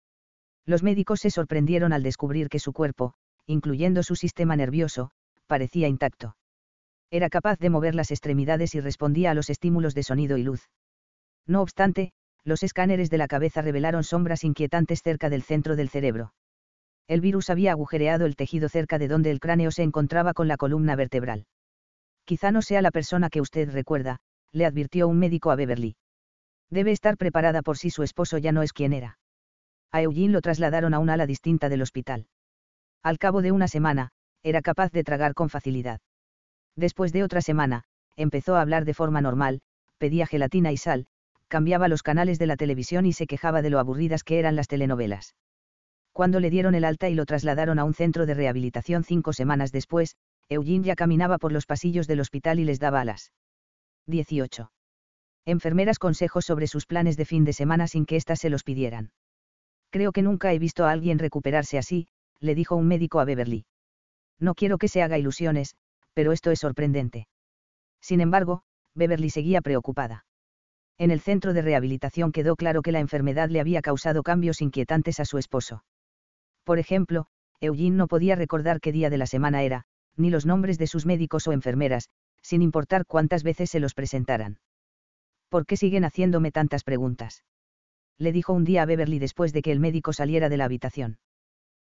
Los 0.65 0.83
médicos 0.83 1.21
se 1.21 1.31
sorprendieron 1.31 1.93
al 1.93 2.03
descubrir 2.03 2.49
que 2.49 2.59
su 2.59 2.73
cuerpo, 2.73 3.13
incluyendo 3.45 4.03
su 4.03 4.17
sistema 4.17 4.57
nervioso, 4.57 5.11
parecía 5.47 5.87
intacto. 5.87 6.35
Era 7.09 7.29
capaz 7.29 7.57
de 7.59 7.69
mover 7.69 7.95
las 7.95 8.11
extremidades 8.11 8.75
y 8.75 8.81
respondía 8.81 9.31
a 9.31 9.33
los 9.33 9.49
estímulos 9.49 9.95
de 9.95 10.03
sonido 10.03 10.37
y 10.37 10.43
luz. 10.43 10.69
No 11.47 11.61
obstante, 11.61 12.11
los 12.43 12.63
escáneres 12.63 13.09
de 13.09 13.17
la 13.17 13.27
cabeza 13.27 13.61
revelaron 13.61 14.03
sombras 14.03 14.43
inquietantes 14.43 15.01
cerca 15.01 15.29
del 15.29 15.43
centro 15.43 15.75
del 15.75 15.89
cerebro. 15.89 16.33
El 17.07 17.21
virus 17.21 17.49
había 17.49 17.71
agujereado 17.71 18.25
el 18.25 18.35
tejido 18.35 18.69
cerca 18.69 18.97
de 18.99 19.07
donde 19.07 19.31
el 19.31 19.39
cráneo 19.39 19.71
se 19.71 19.83
encontraba 19.83 20.33
con 20.33 20.47
la 20.47 20.57
columna 20.57 20.95
vertebral. 20.95 21.45
Quizá 22.25 22.51
no 22.51 22.61
sea 22.61 22.81
la 22.81 22.91
persona 22.91 23.29
que 23.29 23.41
usted 23.41 23.71
recuerda, 23.71 24.19
le 24.51 24.65
advirtió 24.65 25.07
un 25.07 25.17
médico 25.17 25.51
a 25.51 25.55
Beverly. 25.55 25.95
Debe 26.69 26.91
estar 26.91 27.17
preparada 27.17 27.61
por 27.61 27.77
si 27.77 27.89
su 27.89 28.03
esposo 28.03 28.37
ya 28.37 28.51
no 28.51 28.61
es 28.61 28.73
quien 28.73 28.93
era 28.93 29.17
a 29.91 30.01
Eugene 30.01 30.33
lo 30.33 30.41
trasladaron 30.41 30.93
a 30.93 30.99
un 30.99 31.09
ala 31.09 31.25
distinta 31.25 31.69
del 31.69 31.81
hospital. 31.81 32.27
Al 33.01 33.17
cabo 33.17 33.41
de 33.41 33.51
una 33.51 33.67
semana, 33.67 34.09
era 34.43 34.61
capaz 34.61 34.91
de 34.91 35.03
tragar 35.03 35.33
con 35.33 35.49
facilidad. 35.49 35.99
Después 36.75 37.11
de 37.11 37.23
otra 37.23 37.41
semana, 37.41 37.83
empezó 38.15 38.55
a 38.55 38.61
hablar 38.61 38.85
de 38.85 38.93
forma 38.93 39.21
normal, 39.21 39.61
pedía 39.97 40.27
gelatina 40.27 40.71
y 40.71 40.77
sal, 40.77 41.07
cambiaba 41.49 41.89
los 41.89 42.03
canales 42.03 42.39
de 42.39 42.47
la 42.47 42.55
televisión 42.55 43.05
y 43.05 43.11
se 43.11 43.27
quejaba 43.27 43.61
de 43.61 43.69
lo 43.69 43.79
aburridas 43.79 44.23
que 44.23 44.39
eran 44.39 44.55
las 44.55 44.67
telenovelas. 44.67 45.35
Cuando 46.13 46.39
le 46.39 46.49
dieron 46.49 46.75
el 46.75 46.85
alta 46.85 47.09
y 47.09 47.15
lo 47.15 47.25
trasladaron 47.25 47.79
a 47.79 47.83
un 47.83 47.93
centro 47.93 48.25
de 48.25 48.33
rehabilitación 48.33 49.03
cinco 49.03 49.33
semanas 49.33 49.71
después, 49.71 50.15
Eugene 50.47 50.85
ya 50.85 50.95
caminaba 50.95 51.37
por 51.37 51.51
los 51.51 51.65
pasillos 51.65 52.07
del 52.07 52.21
hospital 52.21 52.59
y 52.59 52.63
les 52.63 52.79
daba 52.79 53.01
alas. 53.01 53.31
18. 54.07 54.71
Enfermeras 55.45 55.99
consejos 55.99 56.45
sobre 56.45 56.67
sus 56.67 56.85
planes 56.85 57.17
de 57.17 57.25
fin 57.25 57.43
de 57.43 57.53
semana 57.53 57.87
sin 57.87 58.05
que 58.05 58.15
éstas 58.15 58.39
se 58.39 58.49
los 58.49 58.63
pidieran. 58.63 59.11
Creo 59.89 60.11
que 60.11 60.21
nunca 60.21 60.53
he 60.53 60.59
visto 60.59 60.85
a 60.85 60.91
alguien 60.91 61.19
recuperarse 61.19 61.77
así, 61.77 62.07
le 62.39 62.55
dijo 62.55 62.75
un 62.75 62.87
médico 62.87 63.19
a 63.19 63.25
Beverly. 63.25 63.65
No 64.39 64.55
quiero 64.55 64.77
que 64.77 64.87
se 64.87 65.01
haga 65.01 65.17
ilusiones, 65.17 65.75
pero 66.13 66.31
esto 66.31 66.51
es 66.51 66.59
sorprendente. 66.59 67.27
Sin 68.01 68.21
embargo, 68.21 68.63
Beverly 68.95 69.29
seguía 69.29 69.61
preocupada. 69.61 70.25
En 70.99 71.11
el 71.11 71.21
centro 71.21 71.53
de 71.53 71.61
rehabilitación 71.61 72.33
quedó 72.33 72.57
claro 72.57 72.81
que 72.81 72.91
la 72.91 72.99
enfermedad 72.99 73.49
le 73.49 73.61
había 73.61 73.81
causado 73.81 74.21
cambios 74.21 74.61
inquietantes 74.61 75.21
a 75.21 75.25
su 75.25 75.37
esposo. 75.37 75.85
Por 76.65 76.77
ejemplo, 76.77 77.27
Eugene 77.61 77.95
no 77.95 78.07
podía 78.07 78.35
recordar 78.35 78.81
qué 78.81 78.91
día 78.91 79.09
de 79.09 79.17
la 79.17 79.25
semana 79.25 79.63
era, 79.63 79.85
ni 80.17 80.29
los 80.29 80.45
nombres 80.45 80.77
de 80.77 80.87
sus 80.87 81.05
médicos 81.05 81.47
o 81.47 81.53
enfermeras, 81.53 82.09
sin 82.41 82.61
importar 82.61 83.05
cuántas 83.05 83.43
veces 83.43 83.69
se 83.69 83.79
los 83.79 83.93
presentaran. 83.93 84.59
¿Por 85.47 85.65
qué 85.65 85.77
siguen 85.77 86.03
haciéndome 86.03 86.51
tantas 86.51 86.83
preguntas? 86.83 87.45
le 88.17 88.33
dijo 88.33 88.51
un 88.51 88.65
día 88.65 88.81
a 88.81 88.85
Beverly 88.85 89.17
después 89.19 89.53
de 89.53 89.61
que 89.61 89.71
el 89.71 89.79
médico 89.79 90.11
saliera 90.11 90.49
de 90.49 90.57
la 90.57 90.65
habitación. 90.65 91.19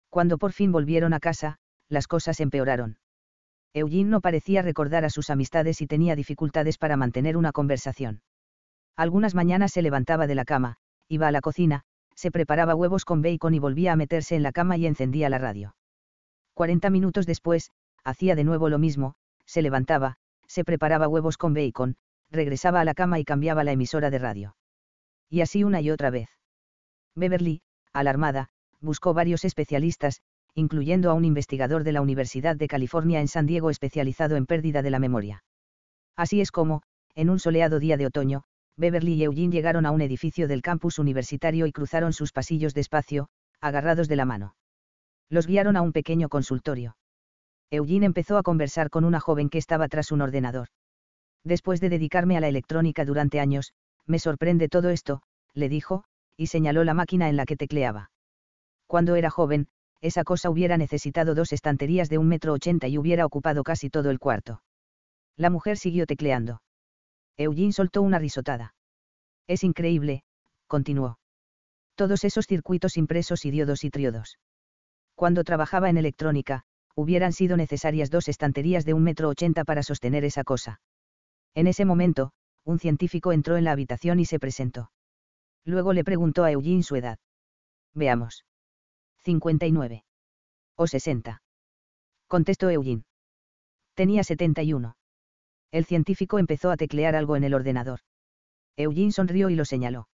Cuando 0.10 0.38
por 0.38 0.54
fin 0.54 0.72
volvieron 0.72 1.14
a 1.14 1.20
casa, 1.20 1.58
las 1.90 2.08
cosas 2.08 2.40
empeoraron. 2.40 2.98
Eugene 3.74 4.10
no 4.10 4.22
parecía 4.22 4.62
recordar 4.62 5.04
a 5.04 5.10
sus 5.10 5.30
amistades 5.30 5.82
y 5.82 5.88
tenía 5.88 6.16
dificultades 6.16 6.78
para 6.78 6.96
mantener 6.96 7.36
una 7.36 7.52
conversación. 7.52 8.22
Algunas 8.96 9.36
mañanas 9.36 9.72
se 9.72 9.82
levantaba 9.82 10.28
de 10.28 10.36
la 10.36 10.46
cama, 10.46 10.78
iba 11.08 11.28
a 11.28 11.32
la 11.32 11.42
cocina, 11.42 11.84
se 12.16 12.32
preparaba 12.32 12.76
huevos 12.76 13.06
con 13.06 13.22
bacon 13.22 13.54
y 13.54 13.60
volvía 13.60 13.94
a 13.94 13.96
meterse 13.96 14.36
en 14.36 14.44
la 14.44 14.52
cama 14.52 14.78
y 14.78 14.86
encendía 14.86 15.30
la 15.30 15.38
radio. 15.38 15.76
Cuarenta 16.54 16.90
minutos 16.90 17.26
después, 17.26 17.72
hacía 18.04 18.36
de 18.36 18.44
nuevo 18.44 18.70
lo 18.70 18.78
mismo, 18.78 19.16
se 19.46 19.62
levantaba, 19.62 20.18
se 20.48 20.64
preparaba 20.64 21.08
huevos 21.08 21.38
con 21.38 21.54
bacon, 21.54 21.96
regresaba 22.30 22.82
a 22.82 22.86
la 22.86 22.94
cama 22.94 23.20
y 23.20 23.26
cambiaba 23.26 23.64
la 23.64 23.72
emisora 23.72 24.10
de 24.10 24.20
radio 24.20 24.56
y 25.32 25.42
así 25.42 25.64
una 25.64 25.82
y 25.82 25.90
otra 25.90 26.12
vez. 26.12 26.30
Beverly, 27.16 27.62
alarmada, 27.94 28.50
buscó 28.82 29.14
varios 29.14 29.46
especialistas, 29.46 30.22
incluyendo 30.54 31.10
a 31.10 31.14
un 31.14 31.24
investigador 31.24 31.86
de 31.86 31.94
la 31.94 32.02
Universidad 32.02 32.58
de 32.58 32.68
California 32.68 33.22
en 33.22 33.30
San 33.30 33.46
Diego 33.46 33.70
especializado 33.70 34.36
en 34.36 34.46
pérdida 34.46 34.82
de 34.82 34.90
la 34.90 35.00
memoria. 35.00 35.44
Así 36.18 36.42
es 36.42 36.52
como, 36.52 36.84
en 37.16 37.30
un 37.30 37.40
soleado 37.40 37.80
día 37.80 37.96
de 37.96 38.06
otoño, 38.06 38.44
Beverly 38.82 39.14
y 39.14 39.24
Eugene 39.24 39.54
llegaron 39.54 39.86
a 39.86 39.92
un 39.92 40.02
edificio 40.02 40.48
del 40.48 40.64
campus 40.64 40.98
universitario 40.98 41.68
y 41.68 41.72
cruzaron 41.72 42.14
sus 42.14 42.32
pasillos 42.32 42.74
despacio, 42.74 43.28
agarrados 43.62 44.08
de 44.08 44.16
la 44.16 44.26
mano. 44.26 44.56
Los 45.30 45.46
guiaron 45.46 45.78
a 45.78 45.84
un 45.84 45.92
pequeño 45.92 46.30
consultorio. 46.30 46.98
Eugene 47.70 48.08
empezó 48.08 48.40
a 48.40 48.44
conversar 48.44 48.90
con 48.90 49.06
una 49.06 49.20
joven 49.20 49.50
que 49.50 49.60
estaba 49.60 49.88
tras 49.88 50.12
un 50.12 50.22
ordenador. 50.22 50.70
Después 51.44 51.80
de 51.80 51.90
dedicarme 51.90 52.38
a 52.38 52.40
la 52.40 52.48
electrónica 52.48 53.06
durante 53.06 53.40
años, 53.40 53.72
me 54.08 54.18
sorprende 54.18 54.68
todo 54.68 54.90
esto, 54.90 55.22
le 55.54 55.70
dijo, 55.70 56.04
y 56.36 56.48
señaló 56.48 56.84
la 56.84 56.96
máquina 56.96 57.30
en 57.30 57.38
la 57.38 57.46
que 57.46 57.58
tecleaba. 57.58 58.10
Cuando 58.88 59.16
era 59.16 59.30
joven, 59.30 59.68
esa 60.02 60.24
cosa 60.24 60.50
hubiera 60.50 60.78
necesitado 60.78 61.36
dos 61.36 61.54
estanterías 61.54 62.10
de 62.10 62.18
un 62.18 62.28
metro 62.28 62.54
ochenta 62.54 62.88
y 62.88 62.98
hubiera 62.98 63.28
ocupado 63.28 63.64
casi 63.64 63.92
todo 63.92 64.10
el 64.10 64.18
cuarto. 64.18 64.64
La 65.38 65.52
mujer 65.52 65.78
siguió 65.78 66.08
tecleando. 66.08 66.62
Eugene 67.38 67.74
soltó 67.74 68.02
una 68.02 68.20
risotada. 68.20 68.74
Es 69.48 69.64
increíble, 69.64 70.24
continuó. 70.68 71.20
Todos 71.96 72.24
esos 72.24 72.46
circuitos 72.46 72.98
impresos 72.98 73.46
y 73.46 73.52
diodos 73.52 73.84
y 73.84 73.90
triodos. 73.90 74.40
Cuando 75.16 75.44
trabajaba 75.44 75.90
en 75.90 75.98
electrónica, 75.98 76.64
hubieran 76.96 77.34
sido 77.34 77.58
necesarias 77.58 78.10
dos 78.10 78.28
estanterías 78.28 78.86
de 78.86 78.94
un 78.94 79.04
metro 79.04 79.30
ochenta 79.30 79.64
para 79.64 79.84
sostener 79.84 80.24
esa 80.24 80.44
cosa. 80.44 80.82
En 81.54 81.68
ese 81.68 81.86
momento, 81.86 82.32
un 82.64 82.80
científico 82.80 83.32
entró 83.32 83.58
en 83.58 83.66
la 83.66 83.72
habitación 83.72 84.20
y 84.20 84.26
se 84.26 84.40
presentó. 84.40 84.92
Luego 85.66 85.94
le 85.94 86.04
preguntó 86.04 86.44
a 86.44 86.52
Eugene 86.52 86.84
su 86.84 86.96
edad. 86.96 87.20
Veamos. 87.94 88.46
59. 89.24 90.06
O 90.76 90.88
60. 90.88 91.42
Contestó 92.28 92.70
Eugene. 92.70 93.04
Tenía 93.94 94.24
71. 94.24 94.96
El 95.72 95.86
científico 95.86 96.38
empezó 96.38 96.70
a 96.70 96.78
teclear 96.78 97.16
algo 97.16 97.36
en 97.36 97.44
el 97.44 97.54
ordenador. 97.54 98.02
Eugene 98.76 99.12
sonrió 99.12 99.50
y 99.50 99.56
lo 99.56 99.66
señaló. 99.66 100.08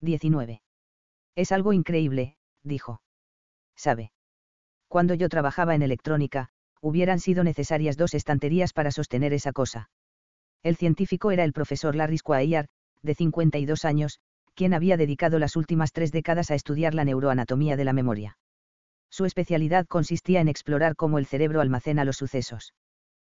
19. 0.00 0.62
Es 1.36 1.52
algo 1.52 1.72
increíble, 1.72 2.36
dijo. 2.64 3.00
Sabe. 3.76 4.12
Cuando 4.88 5.14
yo 5.14 5.28
trabajaba 5.28 5.74
en 5.74 5.82
electrónica, 5.82 6.48
hubieran 6.80 7.20
sido 7.20 7.44
necesarias 7.44 7.96
dos 7.96 8.14
estanterías 8.14 8.72
para 8.72 8.90
sostener 8.90 9.32
esa 9.32 9.52
cosa. 9.52 9.90
El 10.62 10.76
científico 10.76 11.30
era 11.30 11.44
el 11.44 11.52
profesor 11.52 11.94
Larry 11.94 12.18
Squire, 12.18 12.68
de 13.02 13.14
52 13.14 13.84
años, 13.84 14.20
quien 14.54 14.74
había 14.74 14.96
dedicado 14.96 15.38
las 15.38 15.56
últimas 15.56 15.92
tres 15.92 16.12
décadas 16.12 16.50
a 16.50 16.54
estudiar 16.54 16.94
la 16.94 17.04
neuroanatomía 17.04 17.76
de 17.76 17.84
la 17.84 17.92
memoria. 17.92 18.38
Su 19.10 19.24
especialidad 19.24 19.86
consistía 19.86 20.40
en 20.40 20.48
explorar 20.48 20.96
cómo 20.96 21.18
el 21.18 21.26
cerebro 21.26 21.60
almacena 21.60 22.04
los 22.04 22.16
sucesos. 22.16 22.74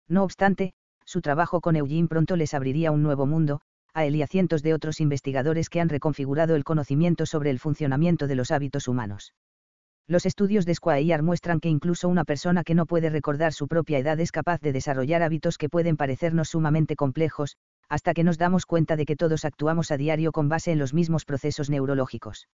No 0.08 0.24
obstante, 0.24 0.74
su 1.12 1.22
trabajo 1.22 1.60
con 1.60 1.76
Eugene 1.76 2.08
pronto 2.08 2.38
les 2.38 2.54
abriría 2.54 2.90
un 2.90 3.04
nuevo 3.04 3.26
mundo, 3.26 3.60
a 3.94 4.06
él 4.06 4.16
y 4.16 4.22
a 4.22 4.28
cientos 4.28 4.64
de 4.64 4.74
otros 4.74 5.02
investigadores 5.02 5.70
que 5.70 5.82
han 5.82 5.90
reconfigurado 5.90 6.56
el 6.56 6.64
conocimiento 6.64 7.26
sobre 7.26 7.50
el 7.50 7.60
funcionamiento 7.60 8.28
de 8.28 8.36
los 8.36 8.50
hábitos 8.50 8.88
humanos. 8.88 9.34
Los 10.08 10.26
estudios 10.26 10.66
de 10.66 10.74
Squire 10.74 11.22
muestran 11.22 11.60
que 11.60 11.68
incluso 11.68 12.08
una 12.08 12.24
persona 12.24 12.64
que 12.64 12.76
no 12.76 12.86
puede 12.86 13.10
recordar 13.10 13.52
su 13.52 13.68
propia 13.68 14.00
edad 14.00 14.20
es 14.22 14.32
capaz 14.32 14.62
de 14.62 14.72
desarrollar 14.72 15.22
hábitos 15.22 15.58
que 15.58 15.68
pueden 15.68 15.98
parecernos 15.98 16.50
sumamente 16.50 16.96
complejos, 16.96 17.58
hasta 17.90 18.14
que 18.14 18.24
nos 18.24 18.38
damos 18.38 18.66
cuenta 18.66 18.96
de 18.96 19.06
que 19.06 19.18
todos 19.18 19.44
actuamos 19.44 19.92
a 19.92 19.98
diario 19.98 20.32
con 20.32 20.48
base 20.48 20.72
en 20.72 20.80
los 20.80 20.94
mismos 20.94 21.26
procesos 21.26 21.70
neurológicos. 21.70 22.48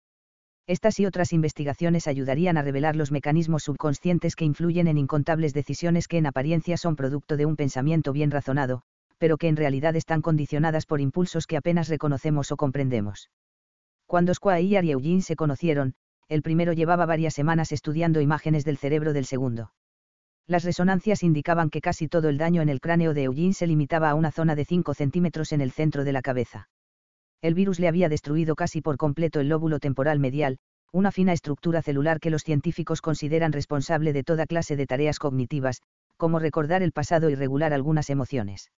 Estas 0.69 0.99
y 0.99 1.07
otras 1.07 1.33
investigaciones 1.33 2.09
ayudarían 2.09 2.57
a 2.57 2.63
revelar 2.63 2.97
los 2.97 3.13
mecanismos 3.13 3.63
subconscientes 3.63 4.35
que 4.35 4.45
influyen 4.45 4.89
en 4.89 4.99
incontables 4.99 5.55
decisiones 5.55 6.09
que 6.09 6.19
en 6.19 6.27
apariencia 6.27 6.77
son 6.77 6.97
producto 6.97 7.37
de 7.37 7.47
un 7.47 7.55
pensamiento 7.55 8.13
bien 8.13 8.33
razonado, 8.33 8.83
pero 9.19 9.37
que 9.37 9.47
en 9.47 9.57
realidad 9.57 9.95
están 9.95 10.23
condicionadas 10.23 10.85
por 10.85 11.01
impulsos 11.01 11.47
que 11.47 11.57
apenas 11.57 11.89
reconocemos 11.89 12.51
o 12.51 12.57
comprendemos. 12.57 13.31
Cuando 14.07 14.35
Squire 14.35 14.85
y 14.85 14.91
Eugene 14.91 15.23
se 15.23 15.37
conocieron, 15.37 15.95
el 16.29 16.43
primero 16.43 16.73
llevaba 16.73 17.07
varias 17.07 17.35
semanas 17.35 17.71
estudiando 17.71 18.21
imágenes 18.21 18.65
del 18.65 18.77
cerebro 18.77 19.13
del 19.13 19.27
segundo. 19.27 19.73
Las 20.49 20.65
resonancias 20.65 21.23
indicaban 21.23 21.71
que 21.71 21.81
casi 21.81 22.09
todo 22.09 22.29
el 22.29 22.39
daño 22.39 22.63
en 22.63 22.69
el 22.69 22.81
cráneo 22.81 23.15
de 23.15 23.25
Eugene 23.25 23.55
se 23.55 23.69
limitaba 23.69 24.11
a 24.11 24.15
una 24.17 24.33
zona 24.33 24.57
de 24.57 24.65
5 24.65 24.95
centímetros 24.95 25.53
en 25.53 25.61
el 25.61 25.71
centro 25.71 26.03
de 26.03 26.13
la 26.13 26.23
cabeza. 26.23 26.69
El 27.47 27.55
virus 27.55 27.79
le 27.79 27.87
había 27.87 28.09
destruido 28.09 28.57
casi 28.57 28.81
por 28.83 28.97
completo 28.97 29.39
el 29.39 29.49
lóbulo 29.49 29.79
temporal 29.79 30.19
medial, 30.19 30.59
una 30.91 31.13
fina 31.13 31.33
estructura 31.33 31.81
celular 31.81 32.19
que 32.19 32.31
los 32.31 32.43
científicos 32.43 33.01
consideran 33.01 33.53
responsable 33.53 34.13
de 34.13 34.25
toda 34.25 34.47
clase 34.47 34.75
de 34.75 34.85
tareas 34.85 35.21
cognitivas, 35.21 35.81
como 36.17 36.41
recordar 36.41 36.83
el 36.83 36.91
pasado 36.91 37.31
y 37.31 37.37
regular 37.37 37.73
algunas 37.73 38.11
emociones. 38.11 38.73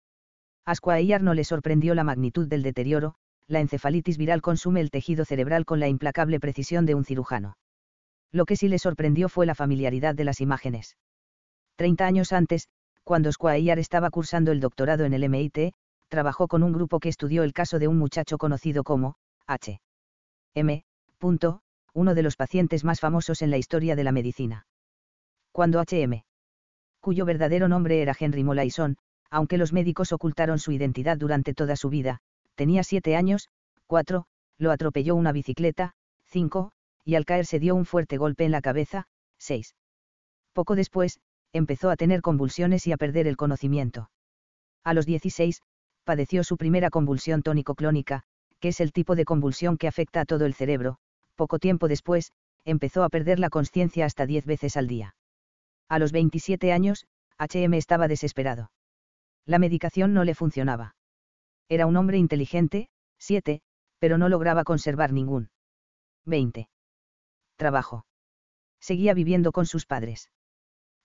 A 0.65 0.75
Squire 0.75 1.19
no 1.19 1.33
le 1.33 1.45
sorprendió 1.45 1.95
la 1.95 2.03
magnitud 2.03 2.45
del 2.45 2.61
deterioro, 2.61 3.15
la 3.47 3.61
encefalitis 3.61 4.17
viral 4.17 4.41
consume 4.41 4.81
el 4.81 4.91
tejido 4.91 5.23
cerebral 5.23 5.63
con 5.63 5.79
la 5.79 5.87
implacable 5.87 6.41
precisión 6.41 6.85
de 6.85 6.95
un 6.95 7.05
cirujano. 7.05 7.55
Lo 8.33 8.43
que 8.43 8.57
sí 8.57 8.67
le 8.67 8.79
sorprendió 8.79 9.29
fue 9.29 9.45
la 9.45 9.55
familiaridad 9.55 10.13
de 10.13 10.25
las 10.25 10.41
imágenes. 10.41 10.97
Treinta 11.77 12.05
años 12.05 12.33
antes, 12.33 12.67
cuando 13.05 13.31
Squire 13.31 13.79
estaba 13.79 14.09
cursando 14.09 14.51
el 14.51 14.59
doctorado 14.59 15.05
en 15.05 15.13
el 15.13 15.23
MIT, 15.23 15.71
trabajó 16.07 16.47
con 16.47 16.63
un 16.63 16.73
grupo 16.73 16.99
que 16.99 17.09
estudió 17.09 17.43
el 17.43 17.53
caso 17.53 17.79
de 17.79 17.87
un 17.87 17.97
muchacho 17.97 18.37
conocido 18.37 18.83
como 18.83 19.17
H. 19.45 19.81
M. 20.53 20.83
uno 21.93 22.15
de 22.15 22.23
los 22.23 22.35
pacientes 22.35 22.83
más 22.83 22.99
famosos 22.99 23.41
en 23.41 23.51
la 23.51 23.57
historia 23.57 23.95
de 23.95 24.03
la 24.03 24.11
medicina. 24.11 24.67
Cuando 25.51 25.79
H.M., 25.79 26.23
cuyo 26.99 27.25
verdadero 27.25 27.67
nombre 27.67 28.01
era 28.01 28.15
Henry 28.19 28.43
Molaison, 28.43 28.97
aunque 29.29 29.57
los 29.57 29.73
médicos 29.73 30.11
ocultaron 30.11 30.59
su 30.59 30.71
identidad 30.71 31.17
durante 31.17 31.53
toda 31.53 31.75
su 31.75 31.89
vida, 31.89 32.19
tenía 32.55 32.83
siete 32.83 33.15
años, 33.15 33.49
cuatro, 33.85 34.25
lo 34.57 34.71
atropelló 34.71 35.15
una 35.15 35.31
bicicleta, 35.31 35.93
cinco, 36.25 36.71
y 37.03 37.15
al 37.15 37.25
caer 37.25 37.45
se 37.45 37.59
dio 37.59 37.75
un 37.75 37.85
fuerte 37.85 38.17
golpe 38.17 38.45
en 38.45 38.51
la 38.51 38.61
cabeza, 38.61 39.07
seis. 39.37 39.75
Poco 40.53 40.75
después, 40.75 41.19
empezó 41.53 41.89
a 41.89 41.95
tener 41.95 42.21
convulsiones 42.21 42.87
y 42.87 42.91
a 42.91 42.97
perder 42.97 43.27
el 43.27 43.37
conocimiento. 43.37 44.09
A 44.83 44.93
los 44.93 45.05
16, 45.05 45.61
padeció 46.07 46.43
su 46.43 46.57
primera 46.57 46.89
convulsión 46.89 47.43
tónico-clónica, 47.43 48.23
que 48.59 48.69
es 48.69 48.79
el 48.79 48.91
tipo 48.91 49.15
de 49.15 49.25
convulsión 49.25 49.77
que 49.77 49.87
afecta 49.87 50.21
a 50.21 50.25
todo 50.25 50.47
el 50.47 50.55
cerebro, 50.55 50.97
poco 51.35 51.59
tiempo 51.59 51.87
después, 51.87 52.31
empezó 52.65 53.03
a 53.03 53.09
perder 53.09 53.37
la 53.37 53.51
conciencia 53.51 54.05
hasta 54.05 54.25
10 54.25 54.47
veces 54.47 54.75
al 54.75 54.87
día. 54.87 55.15
A 55.87 55.99
los 55.99 56.11
27 56.11 56.73
años, 56.73 57.05
HM 57.37 57.75
estaba 57.75 58.07
desesperado. 58.07 58.71
La 59.45 59.59
medicación 59.59 60.15
no 60.15 60.23
le 60.23 60.33
funcionaba. 60.33 60.95
Era 61.69 61.85
un 61.85 61.95
hombre 61.95 62.17
inteligente, 62.17 62.89
7, 63.19 63.61
pero 63.99 64.17
no 64.17 64.29
lograba 64.29 64.63
conservar 64.63 65.13
ningún. 65.13 65.51
20. 66.25 66.67
Trabajo. 67.57 68.05
Seguía 68.79 69.13
viviendo 69.13 69.51
con 69.51 69.67
sus 69.67 69.85
padres 69.85 70.31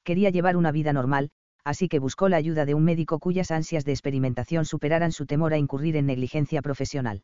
quería 0.02 0.30
llevar 0.30 0.56
una 0.56 0.72
vida 0.72 0.92
normal, 0.92 1.30
así 1.64 1.88
que 1.88 1.98
buscó 1.98 2.28
la 2.28 2.36
ayuda 2.36 2.64
de 2.64 2.74
un 2.74 2.84
médico 2.84 3.18
cuyas 3.18 3.50
ansias 3.50 3.84
de 3.84 3.92
experimentación 3.92 4.64
superaran 4.64 5.12
su 5.12 5.26
temor 5.26 5.52
a 5.52 5.58
incurrir 5.58 5.96
en 5.96 6.06
negligencia 6.06 6.62
profesional. 6.62 7.22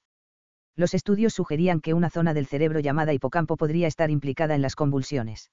Los 0.76 0.94
estudios 0.94 1.34
sugerían 1.34 1.80
que 1.80 1.94
una 1.94 2.08
zona 2.08 2.34
del 2.34 2.46
cerebro 2.46 2.78
llamada 2.78 3.12
hipocampo 3.12 3.56
podría 3.56 3.88
estar 3.88 4.10
implicada 4.10 4.54
en 4.54 4.62
las 4.62 4.76
convulsiones. 4.76 5.50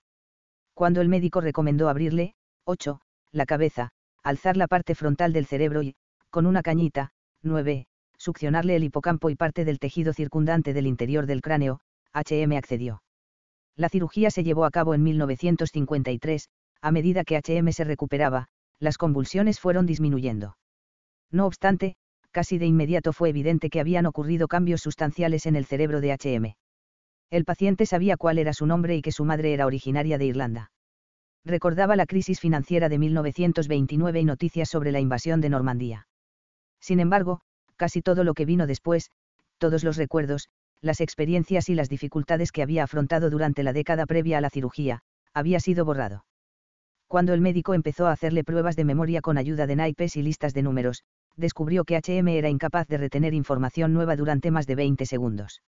Cuando 0.75 1.01
el 1.01 1.09
médico 1.09 1.41
recomendó 1.41 1.89
abrirle, 1.89 2.35
8, 2.65 3.01
la 3.31 3.45
cabeza, 3.45 3.89
alzar 4.23 4.57
la 4.57 4.67
parte 4.67 4.93
frontal 4.93 5.33
del 5.33 5.45
cerebro 5.45 5.81
y, 5.81 5.95
con 6.29 6.45
una 6.45 6.61
cañita, 6.61 7.11
9, 7.41 7.87
succionarle 8.17 8.75
el 8.75 8.83
hipocampo 8.83 9.29
y 9.29 9.35
parte 9.35 9.65
del 9.65 9.79
tejido 9.79 10.13
circundante 10.13 10.73
del 10.73 10.85
interior 10.85 11.25
del 11.25 11.41
cráneo, 11.41 11.79
HM 12.13 12.53
accedió. 12.53 13.01
La 13.75 13.89
cirugía 13.89 14.31
se 14.31 14.43
llevó 14.43 14.65
a 14.65 14.71
cabo 14.71 14.93
en 14.93 15.03
1953, 15.03 16.49
a 16.81 16.91
medida 16.91 17.23
que 17.23 17.37
HM 17.37 17.71
se 17.71 17.83
recuperaba, 17.83 18.47
las 18.79 18.97
convulsiones 18.97 19.59
fueron 19.59 19.85
disminuyendo. 19.85 20.57
No 21.31 21.45
obstante, 21.45 21.95
casi 22.31 22.57
de 22.57 22.65
inmediato 22.65 23.13
fue 23.13 23.29
evidente 23.29 23.69
que 23.69 23.79
habían 23.79 24.05
ocurrido 24.05 24.47
cambios 24.47 24.81
sustanciales 24.81 25.45
en 25.45 25.55
el 25.55 25.65
cerebro 25.65 26.01
de 26.01 26.11
HM. 26.11 26.55
El 27.29 27.45
paciente 27.45 27.85
sabía 27.85 28.17
cuál 28.17 28.37
era 28.37 28.53
su 28.53 28.65
nombre 28.65 28.95
y 28.95 29.01
que 29.01 29.11
su 29.11 29.25
madre 29.25 29.53
era 29.53 29.65
originaria 29.65 30.17
de 30.17 30.25
Irlanda. 30.25 30.71
Recordaba 31.43 31.95
la 31.95 32.05
crisis 32.05 32.39
financiera 32.39 32.89
de 32.89 32.97
1929 32.97 34.19
y 34.19 34.25
noticias 34.25 34.69
sobre 34.69 34.91
la 34.91 34.99
invasión 34.99 35.41
de 35.41 35.49
Normandía. 35.49 36.07
Sin 36.79 36.99
embargo, 36.99 37.41
casi 37.75 38.01
todo 38.01 38.23
lo 38.23 38.33
que 38.33 38.45
vino 38.45 38.67
después, 38.67 39.11
todos 39.57 39.83
los 39.83 39.97
recuerdos, 39.97 40.49
las 40.81 41.01
experiencias 41.01 41.69
y 41.69 41.75
las 41.75 41.89
dificultades 41.89 42.51
que 42.51 42.61
había 42.61 42.83
afrontado 42.83 43.29
durante 43.29 43.63
la 43.63 43.73
década 43.73 44.05
previa 44.05 44.37
a 44.37 44.41
la 44.41 44.49
cirugía, 44.49 45.01
había 45.33 45.59
sido 45.59 45.85
borrado. 45.85 46.25
Cuando 47.15 47.33
el 47.33 47.39
médico 47.39 47.73
empezó 47.73 48.07
a 48.07 48.11
hacerle 48.11 48.43
pruebas 48.43 48.75
de 48.75 48.83
memoria 48.83 49.21
con 49.21 49.37
ayuda 49.37 49.67
de 49.67 49.77
naipes 49.77 50.17
y 50.17 50.21
listas 50.21 50.53
de 50.53 50.63
números, 50.63 51.05
descubrió 51.37 51.85
que 51.85 51.95
HM 51.95 52.27
era 52.27 52.49
incapaz 52.49 52.89
de 52.89 52.97
retener 52.97 53.33
información 53.33 53.93
nueva 53.93 54.17
durante 54.17 54.51
más 54.51 54.67
de 54.67 54.75
20 54.75 55.05
segundos. 55.05 55.61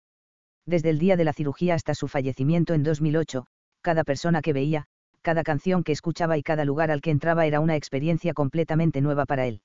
Desde 0.65 0.89
el 0.89 0.97
día 0.97 1.15
de 1.17 1.23
la 1.23 1.33
cirugía 1.33 1.75
hasta 1.75 1.93
su 1.93 2.07
fallecimiento 2.07 2.73
en 2.73 2.81
2008, 2.81 3.45
cada 3.81 4.03
persona 4.03 4.41
que 4.41 4.53
veía, 4.53 4.85
cada 5.21 5.43
canción 5.43 5.83
que 5.83 5.91
escuchaba 5.91 6.35
y 6.35 6.41
cada 6.41 6.65
lugar 6.65 6.89
al 6.89 7.01
que 7.01 7.11
entraba 7.11 7.45
era 7.45 7.59
una 7.59 7.75
experiencia 7.75 8.33
completamente 8.33 9.01
nueva 9.01 9.27
para 9.27 9.45
él. 9.45 9.61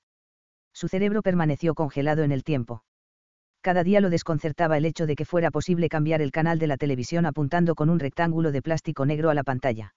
Su 0.73 0.87
cerebro 0.87 1.23
permaneció 1.23 1.73
congelado 1.73 2.21
en 2.21 2.31
el 2.31 2.43
tiempo. 2.43 2.83
Cada 3.61 3.83
día 3.83 4.01
lo 4.01 4.11
desconcertaba 4.11 4.77
el 4.77 4.85
hecho 4.85 5.07
de 5.07 5.15
que 5.15 5.25
fuera 5.25 5.49
posible 5.49 5.89
cambiar 5.89 6.21
el 6.21 6.31
canal 6.31 6.59
de 6.59 6.67
la 6.67 6.77
televisión 6.77 7.25
apuntando 7.25 7.73
con 7.73 7.89
un 7.89 7.97
rectángulo 7.97 8.51
de 8.51 8.61
plástico 8.61 9.07
negro 9.07 9.31
a 9.31 9.33
la 9.33 9.43
pantalla. 9.43 9.95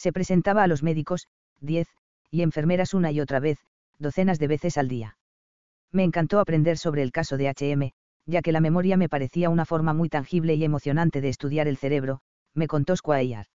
Se 0.00 0.14
presentaba 0.14 0.62
a 0.62 0.66
los 0.66 0.82
médicos, 0.82 1.28
10, 1.60 1.86
y 2.30 2.40
enfermeras 2.40 2.94
una 2.94 3.12
y 3.12 3.20
otra 3.20 3.38
vez, 3.38 3.58
docenas 3.98 4.38
de 4.38 4.46
veces 4.46 4.78
al 4.78 4.88
día. 4.88 5.18
Me 5.92 6.04
encantó 6.04 6.40
aprender 6.40 6.78
sobre 6.78 7.02
el 7.02 7.12
caso 7.12 7.36
de 7.36 7.50
HM, 7.50 7.92
ya 8.24 8.40
que 8.40 8.50
la 8.50 8.60
memoria 8.60 8.96
me 8.96 9.10
parecía 9.10 9.50
una 9.50 9.66
forma 9.66 9.92
muy 9.92 10.08
tangible 10.08 10.54
y 10.54 10.64
emocionante 10.64 11.20
de 11.20 11.28
estudiar 11.28 11.68
el 11.68 11.76
cerebro, 11.76 12.22
me 12.54 12.66
contó 12.66 12.96
Squire. 12.96 13.50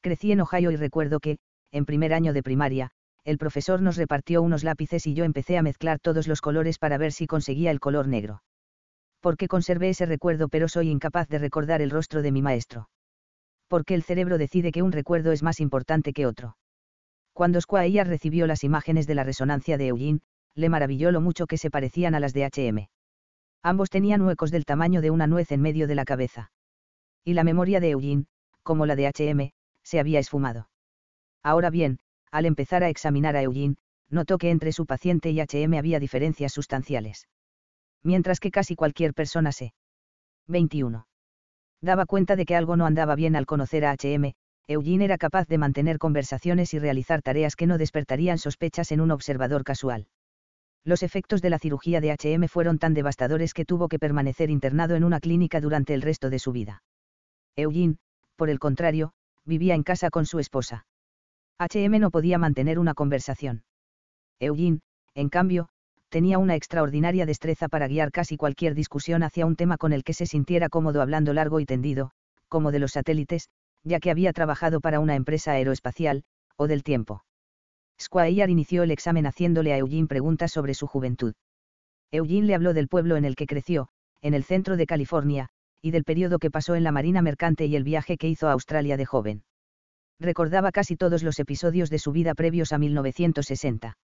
Crecí 0.00 0.32
en 0.32 0.40
Ohio 0.40 0.70
y 0.70 0.76
recuerdo 0.76 1.20
que, 1.20 1.36
en 1.72 1.84
primer 1.84 2.14
año 2.14 2.32
de 2.32 2.42
primaria, 2.42 2.90
el 3.24 3.36
profesor 3.36 3.82
nos 3.82 3.98
repartió 3.98 4.40
unos 4.40 4.64
lápices 4.64 5.06
y 5.06 5.12
yo 5.12 5.24
empecé 5.24 5.58
a 5.58 5.62
mezclar 5.62 6.00
todos 6.00 6.26
los 6.26 6.40
colores 6.40 6.78
para 6.78 6.96
ver 6.96 7.12
si 7.12 7.26
conseguía 7.26 7.70
el 7.70 7.80
color 7.80 8.08
negro. 8.08 8.42
Porque 9.20 9.46
conservé 9.46 9.90
ese 9.90 10.06
recuerdo 10.06 10.48
pero 10.48 10.68
soy 10.68 10.88
incapaz 10.88 11.28
de 11.28 11.38
recordar 11.38 11.82
el 11.82 11.90
rostro 11.90 12.22
de 12.22 12.32
mi 12.32 12.40
maestro. 12.40 12.88
Porque 13.68 13.94
el 13.94 14.02
cerebro 14.02 14.38
decide 14.38 14.72
que 14.72 14.82
un 14.82 14.92
recuerdo 14.92 15.32
es 15.32 15.42
más 15.42 15.60
importante 15.60 16.12
que 16.12 16.26
otro. 16.26 16.56
Cuando 17.32 17.60
Squire 17.60 18.04
recibió 18.04 18.46
las 18.46 18.64
imágenes 18.64 19.06
de 19.06 19.14
la 19.14 19.24
resonancia 19.24 19.76
de 19.76 19.88
Eugene, 19.88 20.20
le 20.54 20.68
maravilló 20.68 21.12
lo 21.12 21.20
mucho 21.20 21.46
que 21.46 21.58
se 21.58 21.70
parecían 21.70 22.14
a 22.14 22.20
las 22.20 22.32
de 22.32 22.44
HM. 22.44 22.88
Ambos 23.62 23.90
tenían 23.90 24.22
huecos 24.22 24.50
del 24.50 24.64
tamaño 24.64 25.00
de 25.00 25.10
una 25.10 25.26
nuez 25.26 25.52
en 25.52 25.60
medio 25.60 25.86
de 25.86 25.94
la 25.94 26.04
cabeza. 26.04 26.50
Y 27.24 27.34
la 27.34 27.44
memoria 27.44 27.80
de 27.80 27.90
Eugene, 27.90 28.26
como 28.62 28.86
la 28.86 28.96
de 28.96 29.06
HM, 29.08 29.52
se 29.82 30.00
había 30.00 30.18
esfumado. 30.18 30.68
Ahora 31.42 31.70
bien, 31.70 31.98
al 32.30 32.46
empezar 32.46 32.82
a 32.82 32.88
examinar 32.88 33.36
a 33.36 33.42
Eugene, 33.42 33.76
notó 34.08 34.38
que 34.38 34.50
entre 34.50 34.72
su 34.72 34.86
paciente 34.86 35.30
y 35.30 35.40
HM 35.40 35.74
había 35.74 36.00
diferencias 36.00 36.52
sustanciales. 36.52 37.28
Mientras 38.02 38.40
que 38.40 38.50
casi 38.50 38.76
cualquier 38.76 39.14
persona 39.14 39.52
se 39.52 39.74
21. 40.46 41.06
Daba 41.80 42.06
cuenta 42.06 42.36
de 42.36 42.46
que 42.46 42.56
algo 42.56 42.76
no 42.76 42.86
andaba 42.86 43.14
bien 43.14 43.36
al 43.36 43.46
conocer 43.46 43.84
a 43.84 43.94
HM, 43.94 44.32
Eugene 44.68 45.04
era 45.04 45.18
capaz 45.18 45.46
de 45.46 45.58
mantener 45.58 45.98
conversaciones 45.98 46.74
y 46.74 46.78
realizar 46.78 47.22
tareas 47.22 47.54
que 47.54 47.66
no 47.66 47.78
despertarían 47.78 48.38
sospechas 48.38 48.90
en 48.90 49.00
un 49.00 49.10
observador 49.12 49.62
casual. 49.62 50.08
Los 50.84 51.02
efectos 51.02 51.42
de 51.42 51.50
la 51.50 51.58
cirugía 51.58 52.00
de 52.00 52.12
HM 52.12 52.48
fueron 52.48 52.78
tan 52.78 52.94
devastadores 52.94 53.54
que 53.54 53.64
tuvo 53.64 53.88
que 53.88 53.98
permanecer 53.98 54.50
internado 54.50 54.94
en 54.94 55.04
una 55.04 55.20
clínica 55.20 55.60
durante 55.60 55.94
el 55.94 56.02
resto 56.02 56.30
de 56.30 56.38
su 56.38 56.52
vida. 56.52 56.82
Eugene, 57.56 57.96
por 58.36 58.50
el 58.50 58.58
contrario, 58.58 59.12
vivía 59.44 59.74
en 59.74 59.82
casa 59.82 60.10
con 60.10 60.26
su 60.26 60.38
esposa. 60.38 60.86
HM 61.58 61.98
no 62.00 62.10
podía 62.10 62.38
mantener 62.38 62.78
una 62.78 62.94
conversación. 62.94 63.64
Eugene, 64.40 64.80
en 65.14 65.28
cambio, 65.28 65.68
tenía 66.08 66.38
una 66.38 66.54
extraordinaria 66.54 67.26
destreza 67.26 67.68
para 67.68 67.88
guiar 67.88 68.10
casi 68.12 68.36
cualquier 68.36 68.74
discusión 68.74 69.22
hacia 69.22 69.46
un 69.46 69.56
tema 69.56 69.76
con 69.76 69.92
el 69.92 70.04
que 70.04 70.14
se 70.14 70.26
sintiera 70.26 70.68
cómodo 70.68 71.02
hablando 71.02 71.32
largo 71.32 71.60
y 71.60 71.66
tendido, 71.66 72.10
como 72.48 72.72
de 72.72 72.78
los 72.78 72.92
satélites, 72.92 73.48
ya 73.82 74.00
que 74.00 74.10
había 74.10 74.32
trabajado 74.32 74.80
para 74.80 75.00
una 75.00 75.14
empresa 75.14 75.52
aeroespacial, 75.52 76.24
o 76.56 76.66
del 76.66 76.82
tiempo. 76.82 77.24
Squire 78.00 78.50
inició 78.50 78.82
el 78.82 78.90
examen 78.90 79.26
haciéndole 79.26 79.72
a 79.72 79.78
Eugene 79.78 80.06
preguntas 80.06 80.52
sobre 80.52 80.74
su 80.74 80.86
juventud. 80.86 81.34
Eugene 82.10 82.46
le 82.46 82.54
habló 82.54 82.74
del 82.74 82.88
pueblo 82.88 83.16
en 83.16 83.24
el 83.24 83.36
que 83.36 83.46
creció, 83.46 83.88
en 84.22 84.34
el 84.34 84.44
centro 84.44 84.76
de 84.76 84.86
California, 84.86 85.48
y 85.82 85.90
del 85.90 86.04
periodo 86.04 86.38
que 86.38 86.50
pasó 86.50 86.74
en 86.74 86.84
la 86.84 86.92
Marina 86.92 87.22
Mercante 87.22 87.66
y 87.66 87.76
el 87.76 87.84
viaje 87.84 88.16
que 88.16 88.28
hizo 88.28 88.48
a 88.48 88.52
Australia 88.52 88.96
de 88.96 89.06
joven. 89.06 89.44
Recordaba 90.18 90.72
casi 90.72 90.96
todos 90.96 91.22
los 91.22 91.38
episodios 91.38 91.90
de 91.90 91.98
su 91.98 92.12
vida 92.12 92.34
previos 92.34 92.72
a 92.72 92.78
1960. 92.78 93.96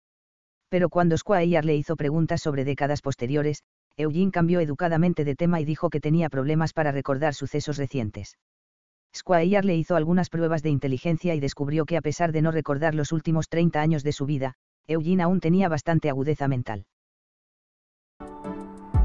Pero 0.70 0.88
cuando 0.88 1.18
Squire 1.18 1.62
le 1.62 1.74
hizo 1.74 1.96
preguntas 1.96 2.40
sobre 2.40 2.64
décadas 2.64 3.02
posteriores, 3.02 3.64
Eugene 3.96 4.30
cambió 4.30 4.60
educadamente 4.60 5.24
de 5.24 5.34
tema 5.34 5.60
y 5.60 5.64
dijo 5.64 5.90
que 5.90 6.00
tenía 6.00 6.30
problemas 6.30 6.72
para 6.72 6.92
recordar 6.92 7.34
sucesos 7.34 7.76
recientes. 7.76 8.38
Squire 9.14 9.62
le 9.64 9.74
hizo 9.74 9.96
algunas 9.96 10.30
pruebas 10.30 10.62
de 10.62 10.70
inteligencia 10.70 11.34
y 11.34 11.40
descubrió 11.40 11.84
que 11.84 11.96
a 11.96 12.00
pesar 12.00 12.30
de 12.30 12.40
no 12.40 12.52
recordar 12.52 12.94
los 12.94 13.10
últimos 13.10 13.48
30 13.48 13.80
años 13.80 14.04
de 14.04 14.12
su 14.12 14.26
vida, 14.26 14.54
Eugene 14.86 15.24
aún 15.24 15.40
tenía 15.40 15.68
bastante 15.68 16.08
agudeza 16.08 16.46
mental. 16.46 16.86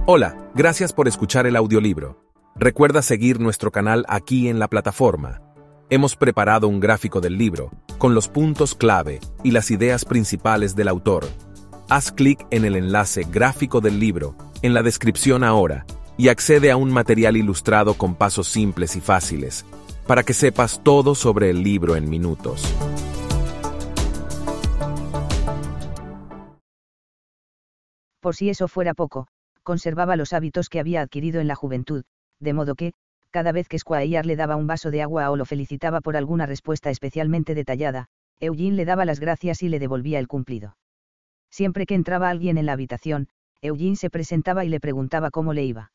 Hola, 0.06 0.52
gracias 0.54 0.94
por 0.94 1.08
escuchar 1.08 1.48
el 1.48 1.56
audiolibro. 1.56 2.22
Recuerda 2.56 3.02
seguir 3.02 3.40
nuestro 3.40 3.72
canal 3.72 4.06
aquí 4.08 4.50
en 4.50 4.60
la 4.60 4.68
plataforma. 4.68 5.42
Hemos 5.90 6.16
preparado 6.16 6.68
un 6.68 6.80
gráfico 6.80 7.22
del 7.22 7.40
libro, 7.40 7.72
con 7.98 8.14
los 8.14 8.28
puntos 8.28 8.76
clave 8.76 9.20
y 9.44 9.50
las 9.50 9.72
ideas 9.72 10.06
principales 10.06 10.76
del 10.76 10.90
autor. 10.90 11.26
Haz 11.88 12.12
clic 12.12 12.48
en 12.50 12.66
el 12.66 12.76
enlace 12.76 13.26
gráfico 13.30 13.80
del 13.80 14.00
libro, 14.00 14.36
en 14.64 14.74
la 14.74 14.82
descripción 14.82 15.44
ahora, 15.44 15.86
y 16.18 16.30
accede 16.30 16.72
a 16.72 16.78
un 16.78 16.92
material 16.92 17.38
ilustrado 17.38 17.94
con 17.94 18.16
pasos 18.16 18.48
simples 18.48 18.96
y 18.96 19.02
fáciles 19.02 19.66
para 20.08 20.24
que 20.24 20.34
sepas 20.34 20.82
todo 20.84 21.14
sobre 21.14 21.52
el 21.52 21.62
libro 21.64 21.96
en 21.96 22.10
minutos. 22.10 22.64
Por 28.20 28.36
si 28.36 28.50
eso 28.50 28.68
fuera 28.68 28.96
poco, 28.96 29.28
conservaba 29.62 30.16
los 30.16 30.34
hábitos 30.34 30.70
que 30.70 30.80
había 30.80 31.02
adquirido 31.02 31.40
en 31.40 31.48
la 31.48 31.56
juventud, 31.56 32.04
de 32.40 32.54
modo 32.54 32.74
que, 32.74 32.94
cada 33.30 33.52
vez 33.52 33.68
que 33.68 33.78
Squire 33.78 34.24
le 34.24 34.36
daba 34.36 34.56
un 34.56 34.66
vaso 34.66 34.90
de 34.90 35.04
agua 35.04 35.30
o 35.30 35.36
lo 35.36 35.46
felicitaba 35.46 36.02
por 36.02 36.18
alguna 36.18 36.48
respuesta 36.48 36.90
especialmente 36.90 37.54
detallada, 37.54 38.08
Eugene 38.40 38.76
le 38.76 38.86
daba 38.86 39.06
las 39.06 39.20
gracias 39.20 39.62
y 39.62 39.70
le 39.70 39.78
devolvía 39.78 40.18
el 40.18 40.28
cumplido. 40.28 40.76
Siempre 41.50 41.86
que 41.86 41.96
entraba 41.96 42.30
alguien 42.30 42.58
en 42.58 42.66
la 42.66 42.74
habitación, 42.74 43.30
Eugene 43.62 43.96
se 43.96 44.10
presentaba 44.10 44.66
y 44.66 44.70
le 44.70 44.80
preguntaba 44.80 45.32
cómo 45.32 45.54
le 45.54 45.64
iba. 45.64 45.92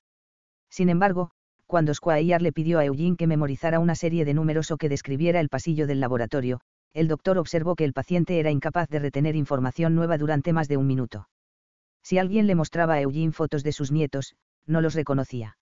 Sin 0.70 0.88
embargo, 0.88 1.30
cuando 1.66 1.94
Squire 1.94 2.40
le 2.40 2.52
pidió 2.52 2.78
a 2.78 2.84
Eugene 2.84 3.16
que 3.16 3.26
memorizara 3.26 3.78
una 3.78 3.94
serie 3.94 4.24
de 4.24 4.34
números 4.34 4.70
o 4.70 4.76
que 4.76 4.88
describiera 4.88 5.40
el 5.40 5.48
pasillo 5.48 5.86
del 5.86 6.00
laboratorio, 6.00 6.60
el 6.92 7.06
doctor 7.06 7.38
observó 7.38 7.76
que 7.76 7.84
el 7.84 7.92
paciente 7.92 8.40
era 8.40 8.50
incapaz 8.50 8.88
de 8.88 8.98
retener 8.98 9.36
información 9.36 9.94
nueva 9.94 10.18
durante 10.18 10.52
más 10.52 10.66
de 10.66 10.76
un 10.76 10.86
minuto. 10.86 11.28
Si 12.02 12.18
alguien 12.18 12.46
le 12.46 12.54
mostraba 12.56 12.94
a 12.94 13.00
Eugene 13.00 13.32
fotos 13.32 13.62
de 13.62 13.72
sus 13.72 13.92
nietos, 13.92 14.34
no 14.66 14.80
los 14.80 14.94
reconocía. 14.94 15.56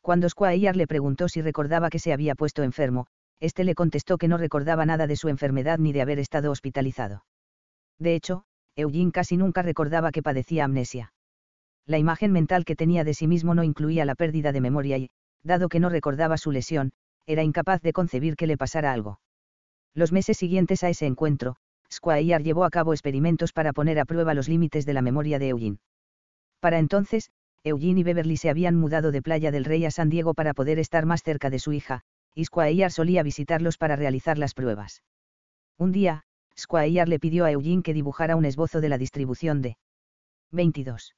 Cuando 0.00 0.28
Squire 0.28 0.74
le 0.74 0.86
preguntó 0.86 1.28
si 1.28 1.42
recordaba 1.42 1.90
que 1.90 1.98
se 1.98 2.12
había 2.12 2.34
puesto 2.34 2.62
enfermo, 2.62 3.06
este 3.40 3.62
le 3.62 3.74
contestó 3.74 4.18
que 4.18 4.26
no 4.28 4.38
recordaba 4.38 4.86
nada 4.86 5.06
de 5.06 5.16
su 5.16 5.28
enfermedad 5.28 5.78
ni 5.78 5.92
de 5.92 6.02
haber 6.02 6.18
estado 6.18 6.50
hospitalizado. 6.50 7.24
De 7.98 8.14
hecho, 8.14 8.44
Eugene 8.78 9.10
casi 9.10 9.36
nunca 9.36 9.62
recordaba 9.62 10.12
que 10.12 10.22
padecía 10.22 10.64
amnesia. 10.64 11.12
La 11.84 11.98
imagen 11.98 12.30
mental 12.30 12.64
que 12.64 12.76
tenía 12.76 13.02
de 13.02 13.12
sí 13.12 13.26
mismo 13.26 13.56
no 13.56 13.64
incluía 13.64 14.04
la 14.04 14.14
pérdida 14.14 14.52
de 14.52 14.60
memoria 14.60 14.98
y, 14.98 15.10
dado 15.42 15.68
que 15.68 15.80
no 15.80 15.88
recordaba 15.88 16.38
su 16.38 16.52
lesión, 16.52 16.92
era 17.26 17.42
incapaz 17.42 17.82
de 17.82 17.92
concebir 17.92 18.36
que 18.36 18.46
le 18.46 18.56
pasara 18.56 18.92
algo. 18.92 19.18
Los 19.94 20.12
meses 20.12 20.36
siguientes 20.36 20.84
a 20.84 20.90
ese 20.90 21.06
encuentro, 21.06 21.56
Squire 21.92 22.40
llevó 22.44 22.64
a 22.64 22.70
cabo 22.70 22.92
experimentos 22.92 23.52
para 23.52 23.72
poner 23.72 23.98
a 23.98 24.04
prueba 24.04 24.32
los 24.32 24.48
límites 24.48 24.86
de 24.86 24.92
la 24.92 25.02
memoria 25.02 25.40
de 25.40 25.48
Eugene. 25.48 25.78
Para 26.60 26.78
entonces, 26.78 27.32
Eugene 27.64 28.00
y 28.00 28.02
Beverly 28.04 28.36
se 28.36 28.48
habían 28.48 28.76
mudado 28.76 29.10
de 29.10 29.22
Playa 29.22 29.50
del 29.50 29.64
Rey 29.64 29.86
a 29.86 29.90
San 29.90 30.08
Diego 30.08 30.34
para 30.34 30.54
poder 30.54 30.78
estar 30.78 31.04
más 31.04 31.24
cerca 31.24 31.50
de 31.50 31.58
su 31.58 31.72
hija, 31.72 32.02
y 32.32 32.44
Squire 32.44 32.90
solía 32.90 33.24
visitarlos 33.24 33.76
para 33.76 33.96
realizar 33.96 34.38
las 34.38 34.54
pruebas. 34.54 35.02
Un 35.78 35.90
día, 35.90 36.22
Squire 36.58 37.06
le 37.06 37.20
pidió 37.20 37.44
a 37.44 37.52
Eugene 37.52 37.82
que 37.82 37.94
dibujara 37.94 38.34
un 38.34 38.44
esbozo 38.44 38.80
de 38.80 38.88
la 38.88 38.98
distribución 38.98 39.62
de 39.62 39.76
22. 40.50 41.14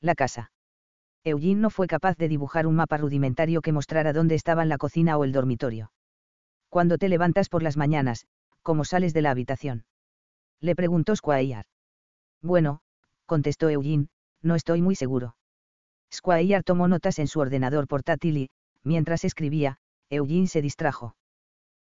La 0.00 0.14
casa. 0.14 0.52
Eugene 1.24 1.60
no 1.60 1.70
fue 1.70 1.88
capaz 1.88 2.16
de 2.16 2.28
dibujar 2.28 2.66
un 2.66 2.76
mapa 2.76 2.96
rudimentario 2.96 3.62
que 3.62 3.72
mostrara 3.72 4.12
dónde 4.12 4.36
estaban 4.36 4.68
la 4.68 4.78
cocina 4.78 5.18
o 5.18 5.24
el 5.24 5.32
dormitorio. 5.32 5.90
Cuando 6.68 6.98
te 6.98 7.08
levantas 7.08 7.48
por 7.48 7.64
las 7.64 7.76
mañanas, 7.76 8.26
¿cómo 8.62 8.84
sales 8.84 9.12
de 9.12 9.22
la 9.22 9.32
habitación? 9.32 9.84
Le 10.60 10.76
preguntó 10.76 11.16
Squire. 11.16 11.64
Bueno, 12.40 12.80
contestó 13.26 13.68
Eugene, 13.70 14.06
no 14.40 14.54
estoy 14.54 14.82
muy 14.82 14.94
seguro. 14.94 15.34
Squire 16.12 16.62
tomó 16.62 16.86
notas 16.86 17.18
en 17.18 17.26
su 17.26 17.40
ordenador 17.40 17.88
portátil 17.88 18.36
y, 18.36 18.50
mientras 18.84 19.24
escribía, 19.24 19.78
Eugene 20.10 20.46
se 20.46 20.62
distrajo. 20.62 21.16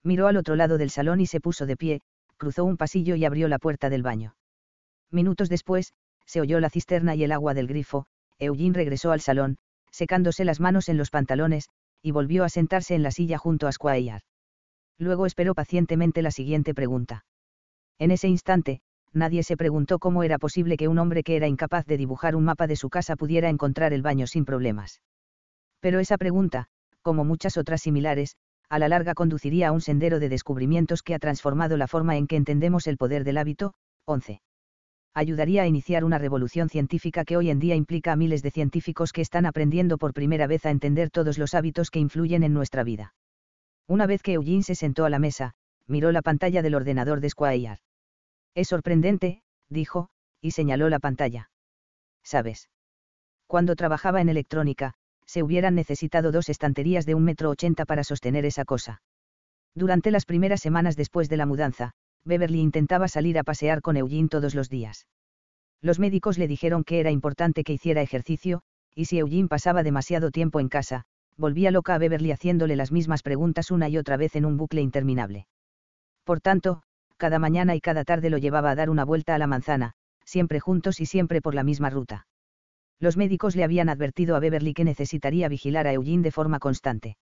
Miró 0.02 0.26
al 0.26 0.36
otro 0.36 0.56
lado 0.56 0.78
del 0.78 0.90
salón 0.90 1.20
y 1.20 1.26
se 1.26 1.40
puso 1.40 1.64
de 1.64 1.76
pie, 1.76 2.00
cruzó 2.42 2.64
un 2.64 2.76
pasillo 2.76 3.14
y 3.14 3.24
abrió 3.24 3.46
la 3.46 3.60
puerta 3.60 3.88
del 3.88 4.02
baño. 4.02 4.34
Minutos 5.12 5.48
después, 5.48 5.92
se 6.26 6.40
oyó 6.40 6.58
la 6.58 6.70
cisterna 6.70 7.14
y 7.14 7.22
el 7.22 7.30
agua 7.30 7.54
del 7.54 7.68
grifo, 7.68 8.06
Eugene 8.40 8.74
regresó 8.74 9.12
al 9.12 9.20
salón, 9.20 9.58
secándose 9.92 10.44
las 10.44 10.58
manos 10.58 10.88
en 10.88 10.96
los 10.96 11.10
pantalones, 11.10 11.68
y 12.02 12.10
volvió 12.10 12.42
a 12.42 12.48
sentarse 12.48 12.96
en 12.96 13.04
la 13.04 13.12
silla 13.12 13.38
junto 13.38 13.68
a 13.68 13.72
Squire. 13.72 14.24
Luego 14.98 15.26
esperó 15.26 15.54
pacientemente 15.54 16.20
la 16.20 16.32
siguiente 16.32 16.74
pregunta. 16.74 17.24
En 18.00 18.10
ese 18.10 18.26
instante, 18.26 18.80
nadie 19.12 19.44
se 19.44 19.56
preguntó 19.56 20.00
cómo 20.00 20.24
era 20.24 20.40
posible 20.40 20.76
que 20.76 20.88
un 20.88 20.98
hombre 20.98 21.22
que 21.22 21.36
era 21.36 21.46
incapaz 21.46 21.86
de 21.86 21.96
dibujar 21.96 22.34
un 22.34 22.42
mapa 22.42 22.66
de 22.66 22.74
su 22.74 22.90
casa 22.90 23.14
pudiera 23.14 23.50
encontrar 23.50 23.92
el 23.92 24.02
baño 24.02 24.26
sin 24.26 24.44
problemas. 24.44 25.00
Pero 25.78 26.00
esa 26.00 26.18
pregunta, 26.18 26.66
como 27.02 27.24
muchas 27.24 27.56
otras 27.56 27.82
similares, 27.82 28.34
a 28.72 28.78
la 28.78 28.88
larga 28.88 29.12
conduciría 29.12 29.68
a 29.68 29.72
un 29.72 29.82
sendero 29.82 30.18
de 30.18 30.30
descubrimientos 30.30 31.02
que 31.02 31.14
ha 31.14 31.18
transformado 31.18 31.76
la 31.76 31.86
forma 31.86 32.16
en 32.16 32.26
que 32.26 32.36
entendemos 32.36 32.86
el 32.86 32.96
poder 32.96 33.22
del 33.22 33.36
hábito. 33.36 33.74
11 34.06 34.40
ayudaría 35.14 35.64
a 35.64 35.66
iniciar 35.66 36.04
una 36.04 36.16
revolución 36.16 36.70
científica 36.70 37.26
que 37.26 37.36
hoy 37.36 37.50
en 37.50 37.58
día 37.58 37.74
implica 37.74 38.12
a 38.12 38.16
miles 38.16 38.42
de 38.42 38.50
científicos 38.50 39.12
que 39.12 39.20
están 39.20 39.44
aprendiendo 39.44 39.98
por 39.98 40.14
primera 40.14 40.46
vez 40.46 40.64
a 40.64 40.70
entender 40.70 41.10
todos 41.10 41.36
los 41.36 41.52
hábitos 41.52 41.90
que 41.90 41.98
influyen 41.98 42.44
en 42.44 42.54
nuestra 42.54 42.82
vida. 42.82 43.12
Una 43.86 44.06
vez 44.06 44.22
que 44.22 44.32
Eugene 44.32 44.62
se 44.62 44.74
sentó 44.74 45.04
a 45.04 45.10
la 45.10 45.18
mesa, 45.18 45.52
miró 45.86 46.12
la 46.12 46.22
pantalla 46.22 46.62
del 46.62 46.74
ordenador 46.74 47.20
de 47.20 47.28
Squire. 47.28 47.82
Es 48.54 48.68
sorprendente, 48.68 49.42
dijo, 49.68 50.08
y 50.40 50.52
señaló 50.52 50.88
la 50.88 50.98
pantalla. 50.98 51.50
¿Sabes? 52.22 52.70
Cuando 53.46 53.76
trabajaba 53.76 54.22
en 54.22 54.30
electrónica, 54.30 54.94
se 55.32 55.42
hubieran 55.42 55.74
necesitado 55.74 56.30
dos 56.30 56.50
estanterías 56.50 57.06
de 57.06 57.14
un 57.14 57.24
metro 57.24 57.48
ochenta 57.48 57.86
para 57.86 58.04
sostener 58.04 58.44
esa 58.44 58.66
cosa. 58.66 59.00
Durante 59.74 60.10
las 60.10 60.26
primeras 60.26 60.60
semanas 60.60 60.94
después 60.94 61.30
de 61.30 61.38
la 61.38 61.46
mudanza, 61.46 61.92
Beverly 62.26 62.60
intentaba 62.60 63.08
salir 63.08 63.38
a 63.38 63.42
pasear 63.42 63.80
con 63.80 63.96
Eugene 63.96 64.28
todos 64.28 64.54
los 64.54 64.68
días. 64.68 65.06
Los 65.80 65.98
médicos 65.98 66.36
le 66.36 66.48
dijeron 66.48 66.84
que 66.84 67.00
era 67.00 67.10
importante 67.10 67.64
que 67.64 67.72
hiciera 67.72 68.02
ejercicio, 68.02 68.60
y 68.94 69.06
si 69.06 69.20
Eugene 69.20 69.48
pasaba 69.48 69.82
demasiado 69.82 70.30
tiempo 70.30 70.60
en 70.60 70.68
casa, 70.68 71.04
volvía 71.38 71.70
loca 71.70 71.94
a 71.94 71.98
Beverly 71.98 72.30
haciéndole 72.30 72.76
las 72.76 72.92
mismas 72.92 73.22
preguntas 73.22 73.70
una 73.70 73.88
y 73.88 73.96
otra 73.96 74.18
vez 74.18 74.36
en 74.36 74.44
un 74.44 74.58
bucle 74.58 74.82
interminable. 74.82 75.46
Por 76.24 76.42
tanto, 76.42 76.82
cada 77.16 77.38
mañana 77.38 77.74
y 77.74 77.80
cada 77.80 78.04
tarde 78.04 78.28
lo 78.28 78.36
llevaba 78.36 78.70
a 78.70 78.74
dar 78.74 78.90
una 78.90 79.06
vuelta 79.06 79.34
a 79.34 79.38
la 79.38 79.46
manzana, 79.46 79.94
siempre 80.26 80.60
juntos 80.60 81.00
y 81.00 81.06
siempre 81.06 81.40
por 81.40 81.54
la 81.54 81.64
misma 81.64 81.88
ruta. 81.88 82.26
Los 83.02 83.16
médicos 83.16 83.56
le 83.56 83.64
habían 83.64 83.88
advertido 83.88 84.36
a 84.36 84.38
Beverly 84.38 84.74
que 84.74 84.84
necesitaría 84.84 85.48
vigilar 85.48 85.88
a 85.88 85.92
Eugene 85.92 86.22
de 86.22 86.30
forma 86.30 86.60
constante. 86.60 87.16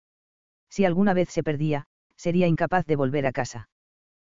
Si 0.69 0.85
alguna 0.85 1.15
vez 1.15 1.31
se 1.31 1.43
perdía, 1.43 1.87
sería 2.17 2.47
incapaz 2.47 2.85
de 2.85 2.97
volver 2.97 3.27
a 3.27 3.33
casa. 3.33 3.71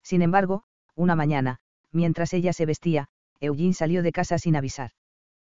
Sin 0.04 0.22
embargo, 0.22 0.66
una 0.94 1.16
mañana, 1.16 1.58
mientras 1.92 2.34
ella 2.34 2.54
se 2.54 2.68
vestía, 2.68 3.08
Eugene 3.39 3.74
salió 3.74 4.04
de 4.04 4.12
casa 4.12 4.38
sin 4.38 4.56
avisar. 4.56 4.92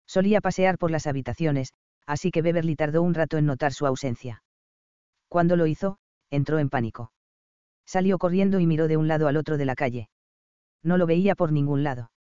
Solía 0.06 0.40
pasear 0.40 0.78
por 0.78 0.92
las 0.92 1.08
habitaciones, 1.08 1.74
así 2.06 2.30
que 2.30 2.44
Beverly 2.44 2.76
tardó 2.76 3.02
un 3.02 3.16
rato 3.16 3.40
en 3.40 3.48
notar 3.48 3.74
su 3.74 3.88
ausencia. 3.88 4.44
Cuando 5.30 5.56
lo 5.56 5.66
hizo, 5.66 5.98
entró 6.30 6.60
en 6.60 6.70
pánico. 6.70 7.12
Salió 7.88 8.20
corriendo 8.20 8.60
y 8.60 8.68
miró 8.68 8.88
de 8.88 8.98
un 8.98 9.08
lado 9.08 9.28
al 9.28 9.36
otro 9.36 9.58
de 9.58 9.66
la 9.66 9.74
calle. 9.74 10.10
No 10.84 10.98
lo 10.98 11.08
veía 11.08 11.34
por 11.34 11.52
ningún 11.52 11.82
lado. 11.84 12.12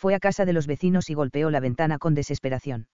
Fue 0.00 0.14
a 0.14 0.18
casa 0.18 0.46
de 0.46 0.54
los 0.54 0.66
vecinos 0.66 1.10
y 1.10 1.14
golpeó 1.14 1.50
la 1.50 1.60
ventana 1.60 1.98
con 1.98 2.14
desesperación. 2.14 2.88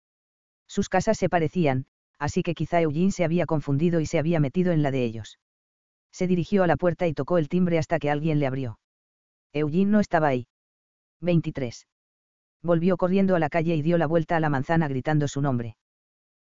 Sus 0.68 0.90
casas 0.90 1.20
se 1.20 1.30
parecían, 1.30 1.86
así 2.18 2.42
que 2.42 2.56
quizá 2.56 2.82
Eugene 2.82 3.12
se 3.12 3.24
había 3.24 3.46
confundido 3.46 4.00
y 4.00 4.08
se 4.08 4.18
había 4.18 4.40
metido 4.40 4.72
en 4.72 4.82
la 4.82 4.90
de 4.90 5.04
ellos. 5.04 5.38
Se 6.12 6.26
dirigió 6.26 6.64
a 6.64 6.68
la 6.68 6.78
puerta 6.78 7.06
y 7.06 7.14
tocó 7.14 7.38
el 7.38 7.48
timbre 7.48 7.78
hasta 7.78 8.00
que 8.00 8.10
alguien 8.10 8.40
le 8.40 8.48
abrió. 8.48 8.80
Eugene 9.54 9.92
no 9.92 10.00
estaba 10.00 10.30
ahí. 10.30 10.48
23. 11.22 11.86
Volvió 12.64 12.98
corriendo 12.98 13.36
a 13.36 13.40
la 13.40 13.50
calle 13.50 13.76
y 13.76 13.84
dio 13.84 14.00
la 14.00 14.08
vuelta 14.08 14.36
a 14.38 14.40
la 14.40 14.50
manzana 14.50 14.88
gritando 14.88 15.28
su 15.28 15.44
nombre. 15.44 15.78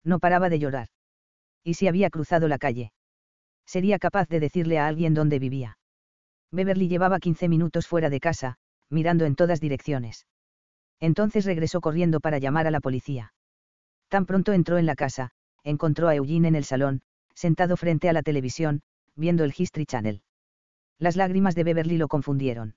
No 0.03 0.20
paraba 0.20 0.49
de 0.49 0.60
llorar. 0.60 0.89
¿Y 1.64 1.76
si 1.76 1.88
había 1.88 2.10
cruzado 2.10 2.49
la 2.49 2.57
calle? 2.57 2.91
Sería 3.66 3.97
capaz 3.97 4.28
de 4.28 4.41
decirle 4.41 4.78
a 4.78 4.88
alguien 4.88 5.14
dónde 5.14 5.39
vivía. 5.39 5.78
Beverly 6.51 6.89
llevaba 6.89 7.20
15 7.20 7.47
minutos 7.47 7.88
fuera 7.88 8.10
de 8.10 8.20
casa, 8.20 8.57
mirando 8.89 9.24
en 9.24 9.36
todas 9.36 9.62
direcciones. 9.62 10.26
Entonces 11.00 11.45
regresó 11.45 11.82
corriendo 11.82 12.20
para 12.20 12.39
llamar 12.39 12.68
a 12.68 12.72
la 12.72 12.82
policía. 12.82 13.34
Tan 14.10 14.26
pronto 14.26 14.54
entró 14.54 14.78
en 14.78 14.86
la 14.86 14.95
casa, 14.95 15.32
encontró 15.64 16.08
a 16.08 16.16
Eugene 16.16 16.47
en 16.47 16.56
el 16.56 16.64
salón, 16.64 17.02
sentado 17.34 17.78
frente 17.78 18.10
a 18.10 18.14
la 18.14 18.24
televisión, 18.24 18.82
viendo 19.16 19.43
el 19.43 19.54
History 19.56 19.86
Channel. 19.86 20.22
Las 20.97 21.16
lágrimas 21.16 21.56
de 21.56 21.64
Beverly 21.64 21.97
lo 21.97 22.08
confundieron. 22.08 22.76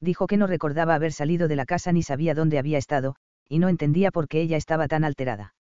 Dijo 0.00 0.26
que 0.26 0.36
no 0.36 0.46
recordaba 0.46 0.94
haber 0.94 1.12
salido 1.12 1.48
de 1.48 1.56
la 1.56 1.64
casa 1.64 1.92
ni 1.92 2.02
sabía 2.02 2.34
dónde 2.34 2.58
había 2.58 2.78
estado, 2.78 3.16
y 3.48 3.58
no 3.58 3.68
entendía 3.68 4.10
por 4.10 4.28
qué 4.28 4.40
ella 4.42 4.56
estaba 4.56 4.86
tan 4.88 5.04
alterada. 5.04 5.54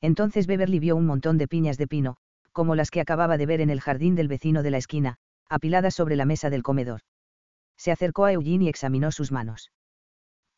Entonces 0.00 0.46
Beverly 0.46 0.80
vio 0.80 0.96
un 0.96 1.06
montón 1.06 1.38
de 1.38 1.46
piñas 1.46 1.78
de 1.78 1.86
pino, 1.86 2.16
como 2.50 2.74
las 2.74 2.90
que 2.90 3.00
acababa 3.00 3.38
de 3.38 3.46
ver 3.46 3.60
en 3.60 3.70
el 3.70 3.80
jardín 3.80 4.14
del 4.14 4.28
vecino 4.28 4.62
de 4.62 4.70
la 4.70 4.78
esquina, 4.78 5.16
apiladas 5.48 5.94
sobre 5.94 6.16
la 6.16 6.24
mesa 6.24 6.50
del 6.50 6.62
comedor. 6.62 7.02
Se 7.76 7.92
acercó 7.92 8.24
a 8.24 8.32
Eugene 8.32 8.64
y 8.64 8.68
examinó 8.68 9.12
sus 9.12 9.32
manos. 9.32 9.70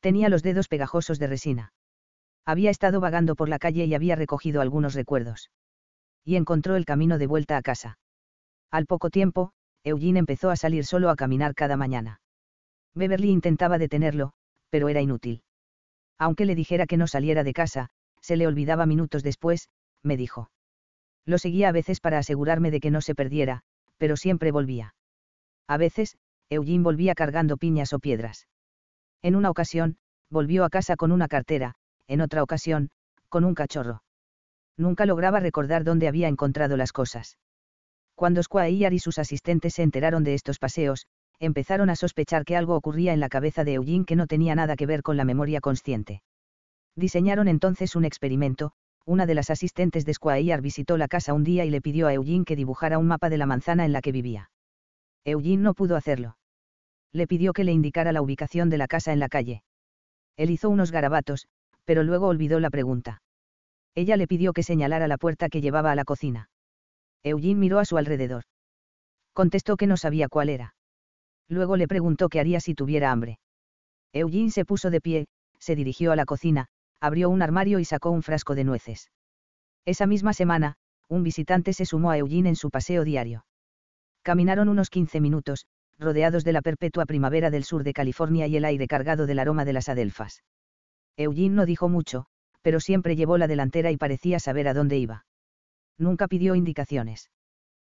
Tenía 0.04 0.28
los 0.28 0.42
dedos 0.42 0.68
pegajosos 0.68 1.18
de 1.18 1.28
resina. 1.28 1.72
Había 2.44 2.68
estado 2.68 3.00
vagando 3.00 3.36
por 3.36 3.48
la 3.48 3.58
calle 3.58 3.86
y 3.86 3.94
había 3.94 4.16
recogido 4.16 4.60
algunos 4.60 4.92
recuerdos. 4.92 5.50
Y 6.26 6.36
encontró 6.36 6.76
el 6.76 6.84
camino 6.84 7.16
de 7.16 7.26
vuelta 7.26 7.56
a 7.56 7.62
casa. 7.62 7.98
Al 8.70 8.84
poco 8.84 9.08
tiempo, 9.08 9.52
Eugene 9.82 10.18
empezó 10.18 10.50
a 10.50 10.56
salir 10.56 10.84
solo 10.84 11.08
a 11.08 11.16
caminar 11.16 11.54
cada 11.54 11.78
mañana. 11.78 12.20
Beverly 12.94 13.30
intentaba 13.30 13.78
detenerlo, 13.78 14.34
pero 14.68 14.90
era 14.90 15.00
inútil. 15.00 15.42
Aunque 16.18 16.44
le 16.44 16.54
dijera 16.54 16.84
que 16.84 16.98
no 16.98 17.06
saliera 17.06 17.42
de 17.42 17.54
casa, 17.54 17.88
se 18.20 18.36
le 18.36 18.46
olvidaba 18.46 18.84
minutos 18.84 19.22
después, 19.22 19.70
me 20.02 20.18
dijo. 20.18 20.50
Lo 21.24 21.38
seguía 21.38 21.70
a 21.70 21.72
veces 21.72 22.00
para 22.00 22.18
asegurarme 22.18 22.70
de 22.70 22.80
que 22.80 22.90
no 22.90 23.00
se 23.00 23.14
perdiera, 23.14 23.62
pero 23.96 24.18
siempre 24.18 24.52
volvía. 24.52 24.94
A 25.66 25.78
veces, 25.78 26.18
Eugene 26.50 26.84
volvía 26.84 27.14
cargando 27.14 27.56
piñas 27.56 27.94
o 27.94 28.00
piedras. 28.00 28.46
En 29.24 29.36
una 29.36 29.48
ocasión, 29.48 29.96
volvió 30.28 30.66
a 30.66 30.68
casa 30.68 30.96
con 30.96 31.10
una 31.10 31.28
cartera, 31.28 31.76
en 32.08 32.20
otra 32.20 32.42
ocasión, 32.42 32.90
con 33.30 33.46
un 33.46 33.54
cachorro. 33.54 34.02
Nunca 34.76 35.06
lograba 35.06 35.40
recordar 35.40 35.82
dónde 35.82 36.08
había 36.08 36.28
encontrado 36.28 36.76
las 36.76 36.92
cosas. 36.92 37.38
Cuando 38.14 38.42
Squire 38.42 38.94
y 38.94 38.98
sus 38.98 39.18
asistentes 39.18 39.72
se 39.72 39.82
enteraron 39.82 40.24
de 40.24 40.34
estos 40.34 40.58
paseos, 40.58 41.06
empezaron 41.40 41.88
a 41.88 41.96
sospechar 41.96 42.44
que 42.44 42.54
algo 42.54 42.76
ocurría 42.76 43.14
en 43.14 43.20
la 43.20 43.30
cabeza 43.30 43.64
de 43.64 43.72
Eugene 43.72 44.04
que 44.04 44.14
no 44.14 44.26
tenía 44.26 44.54
nada 44.54 44.76
que 44.76 44.84
ver 44.84 45.02
con 45.02 45.16
la 45.16 45.24
memoria 45.24 45.62
consciente. 45.62 46.20
Diseñaron 46.94 47.48
entonces 47.48 47.96
un 47.96 48.04
experimento, 48.04 48.72
una 49.06 49.24
de 49.24 49.36
las 49.36 49.48
asistentes 49.48 50.04
de 50.04 50.12
Squire 50.12 50.60
visitó 50.60 50.98
la 50.98 51.08
casa 51.08 51.32
un 51.32 51.44
día 51.44 51.64
y 51.64 51.70
le 51.70 51.80
pidió 51.80 52.08
a 52.08 52.12
Eugene 52.12 52.44
que 52.44 52.56
dibujara 52.56 52.98
un 52.98 53.06
mapa 53.06 53.30
de 53.30 53.38
la 53.38 53.46
manzana 53.46 53.86
en 53.86 53.94
la 53.94 54.02
que 54.02 54.12
vivía. 54.12 54.50
Eugene 55.24 55.62
no 55.62 55.72
pudo 55.72 55.96
hacerlo. 55.96 56.36
Le 57.14 57.28
pidió 57.28 57.52
que 57.52 57.64
le 57.64 57.72
indicara 57.72 58.12
la 58.12 58.20
ubicación 58.20 58.68
de 58.68 58.76
la 58.76 58.88
casa 58.88 59.12
en 59.12 59.20
la 59.20 59.28
calle. 59.28 59.62
Él 60.36 60.50
hizo 60.50 60.68
unos 60.68 60.90
garabatos, 60.90 61.46
pero 61.84 62.02
luego 62.02 62.26
olvidó 62.26 62.58
la 62.58 62.70
pregunta. 62.70 63.22
Ella 63.94 64.16
le 64.16 64.26
pidió 64.26 64.52
que 64.52 64.64
señalara 64.64 65.06
la 65.06 65.16
puerta 65.16 65.48
que 65.48 65.60
llevaba 65.60 65.92
a 65.92 65.94
la 65.94 66.04
cocina. 66.04 66.50
Eugene 67.22 67.60
miró 67.60 67.78
a 67.78 67.84
su 67.84 67.96
alrededor. 67.96 68.42
Contestó 69.32 69.76
que 69.76 69.86
no 69.86 69.96
sabía 69.96 70.28
cuál 70.28 70.48
era. 70.48 70.74
Luego 71.48 71.76
le 71.76 71.86
preguntó 71.86 72.28
qué 72.28 72.40
haría 72.40 72.58
si 72.58 72.74
tuviera 72.74 73.12
hambre. 73.12 73.38
Eugene 74.12 74.50
se 74.50 74.64
puso 74.64 74.90
de 74.90 75.00
pie, 75.00 75.26
se 75.60 75.76
dirigió 75.76 76.10
a 76.10 76.16
la 76.16 76.24
cocina, 76.24 76.66
abrió 77.00 77.30
un 77.30 77.42
armario 77.42 77.78
y 77.78 77.84
sacó 77.84 78.10
un 78.10 78.22
frasco 78.22 78.56
de 78.56 78.64
nueces. 78.64 79.10
Esa 79.84 80.06
misma 80.06 80.32
semana, 80.32 80.74
un 81.08 81.22
visitante 81.22 81.72
se 81.74 81.86
sumó 81.86 82.10
a 82.10 82.18
Eugene 82.18 82.48
en 82.48 82.56
su 82.56 82.70
paseo 82.70 83.04
diario. 83.04 83.44
Caminaron 84.22 84.68
unos 84.68 84.90
15 84.90 85.20
minutos, 85.20 85.66
rodeados 85.98 86.44
de 86.44 86.52
la 86.52 86.62
perpetua 86.62 87.06
primavera 87.06 87.50
del 87.50 87.64
sur 87.64 87.84
de 87.84 87.92
California 87.92 88.46
y 88.46 88.56
el 88.56 88.64
aire 88.64 88.86
cargado 88.86 89.26
del 89.26 89.38
aroma 89.38 89.64
de 89.64 89.72
las 89.72 89.88
adelfas. 89.88 90.42
Eugene 91.16 91.54
no 91.54 91.66
dijo 91.66 91.88
mucho, 91.88 92.26
pero 92.62 92.80
siempre 92.80 93.16
llevó 93.16 93.38
la 93.38 93.46
delantera 93.46 93.90
y 93.90 93.96
parecía 93.96 94.40
saber 94.40 94.68
a 94.68 94.74
dónde 94.74 94.98
iba. 94.98 95.26
Nunca 95.98 96.28
pidió 96.28 96.54
indicaciones. 96.54 97.30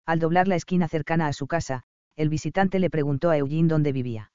Al 0.05 0.19
doblar 0.19 0.49
la 0.49 0.57
esquina 0.57 0.89
cercana 0.89 1.27
a 1.27 1.33
su 1.33 1.47
casa, 1.47 1.85
el 2.17 2.29
visitante 2.29 2.79
le 2.79 2.91
preguntó 2.91 3.31
a 3.31 3.37
Eugene 3.39 3.69
dónde 3.69 3.93
vivía. 3.93 4.33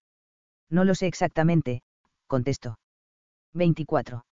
No 0.69 0.83
lo 0.83 0.95
sé 0.95 1.07
exactamente, 1.07 1.83
contestó. 2.27 2.79
24. 3.53 4.25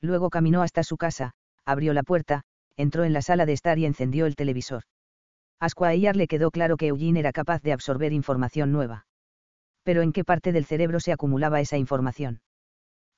Luego 0.00 0.30
caminó 0.30 0.62
hasta 0.62 0.82
su 0.82 0.96
casa, 0.96 1.32
abrió 1.64 1.92
la 1.94 2.02
puerta, 2.02 2.42
entró 2.76 3.04
en 3.04 3.12
la 3.12 3.22
sala 3.22 3.46
de 3.46 3.52
estar 3.52 3.78
y 3.78 3.86
encendió 3.86 4.26
el 4.26 4.36
televisor. 4.36 4.84
A 5.62 5.68
Squire 5.68 6.14
le 6.14 6.26
quedó 6.26 6.50
claro 6.50 6.76
que 6.76 6.88
Eugene 6.88 7.20
era 7.20 7.30
capaz 7.30 7.62
de 7.62 7.72
absorber 7.72 8.12
información 8.12 8.72
nueva. 8.72 9.06
Pero 9.84 10.02
¿en 10.02 10.12
qué 10.12 10.24
parte 10.24 10.50
del 10.50 10.64
cerebro 10.64 10.98
se 10.98 11.12
acumulaba 11.12 11.60
esa 11.60 11.78
información? 11.78 12.40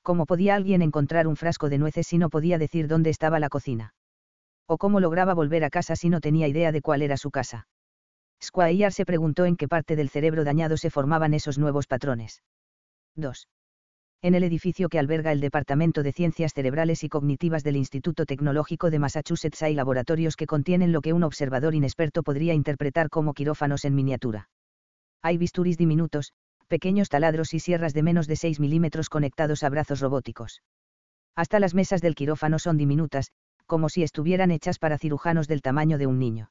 ¿Cómo 0.03 0.27
podía 0.27 0.53
alguien 0.53 0.83
encontrar 0.83 1.25
un 1.25 1.37
frasco 1.37 1.69
de 1.69 1.79
nueces 1.79 2.05
si 2.05 2.19
no 2.19 2.29
podía 2.29 2.59
decir 2.59 2.87
dónde 2.87 3.09
estaba 3.09 3.39
la 3.39 3.49
cocina? 3.49 3.95
¿O 4.67 4.77
cómo 4.77 4.99
lograba 4.99 5.33
volver 5.33 5.63
a 5.63 5.71
casa 5.71 5.95
si 5.95 6.09
no 6.09 6.21
tenía 6.21 6.47
idea 6.47 6.71
de 6.71 6.83
cuál 6.83 7.01
era 7.01 7.17
su 7.17 7.31
casa? 7.31 7.67
Squire 8.39 8.91
se 8.91 9.07
preguntó 9.07 9.45
en 9.45 9.55
qué 9.55 9.67
parte 9.67 9.95
del 9.95 10.09
cerebro 10.09 10.43
dañado 10.43 10.77
se 10.77 10.91
formaban 10.91 11.33
esos 11.33 11.57
nuevos 11.57 11.87
patrones. 11.87 12.43
2. 13.15 13.47
En 14.25 14.33
el 14.33 14.43
edificio 14.43 14.89
que 14.89 14.97
alberga 14.97 15.31
el 15.31 15.39
Departamento 15.39 16.01
de 16.01 16.11
Ciencias 16.11 16.51
Cerebrales 16.55 17.03
y 17.03 17.09
Cognitivas 17.09 17.63
del 17.63 17.75
Instituto 17.75 18.25
Tecnológico 18.25 18.89
de 18.89 18.97
Massachusetts 18.97 19.61
hay 19.61 19.75
laboratorios 19.75 20.35
que 20.35 20.47
contienen 20.47 20.91
lo 20.91 21.01
que 21.01 21.13
un 21.13 21.21
observador 21.21 21.75
inexperto 21.75 22.23
podría 22.23 22.55
interpretar 22.55 23.11
como 23.11 23.35
quirófanos 23.35 23.85
en 23.85 23.93
miniatura. 23.93 24.49
Hay 25.21 25.37
bisturís 25.37 25.77
diminutos, 25.77 26.33
pequeños 26.67 27.09
taladros 27.09 27.53
y 27.53 27.59
sierras 27.59 27.93
de 27.93 28.01
menos 28.01 28.25
de 28.25 28.35
6 28.35 28.59
milímetros 28.59 29.09
conectados 29.09 29.61
a 29.61 29.69
brazos 29.69 29.99
robóticos. 29.99 30.63
Hasta 31.35 31.59
las 31.59 31.75
mesas 31.75 32.01
del 32.01 32.15
quirófano 32.15 32.57
son 32.57 32.77
diminutas, 32.77 33.29
como 33.67 33.89
si 33.89 34.01
estuvieran 34.01 34.49
hechas 34.49 34.79
para 34.79 34.97
cirujanos 34.97 35.47
del 35.47 35.61
tamaño 35.61 35.99
de 35.99 36.07
un 36.07 36.17
niño. 36.17 36.49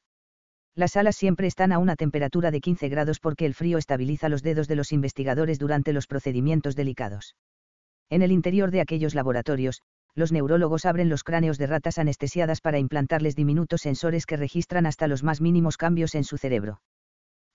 Las 0.75 0.93
salas 0.93 1.17
siempre 1.17 1.47
están 1.47 1.73
a 1.73 1.79
una 1.79 1.97
temperatura 1.97 2.51
de 2.51 2.61
15 2.61 2.87
grados 2.87 3.19
porque 3.19 3.45
el 3.45 3.53
frío 3.53 3.77
estabiliza 3.77 4.29
los 4.29 4.43
dedos 4.43 4.69
de 4.69 4.77
los 4.77 4.93
investigadores 4.93 5.59
durante 5.59 5.91
los 5.91 6.07
procedimientos 6.07 6.77
delicados. 6.77 7.35
En 8.09 8.21
el 8.21 8.31
interior 8.31 8.71
de 8.71 8.81
aquellos 8.81 9.15
laboratorios, 9.15 9.81
los 10.15 10.31
neurólogos 10.31 10.85
abren 10.85 11.09
los 11.09 11.23
cráneos 11.23 11.57
de 11.57 11.67
ratas 11.67 11.97
anestesiadas 11.97 12.61
para 12.61 12.79
implantarles 12.79 13.35
diminutos 13.35 13.81
sensores 13.81 14.25
que 14.25 14.37
registran 14.37 14.85
hasta 14.85 15.07
los 15.07 15.23
más 15.23 15.41
mínimos 15.41 15.75
cambios 15.75 16.15
en 16.15 16.23
su 16.23 16.37
cerebro. 16.37 16.81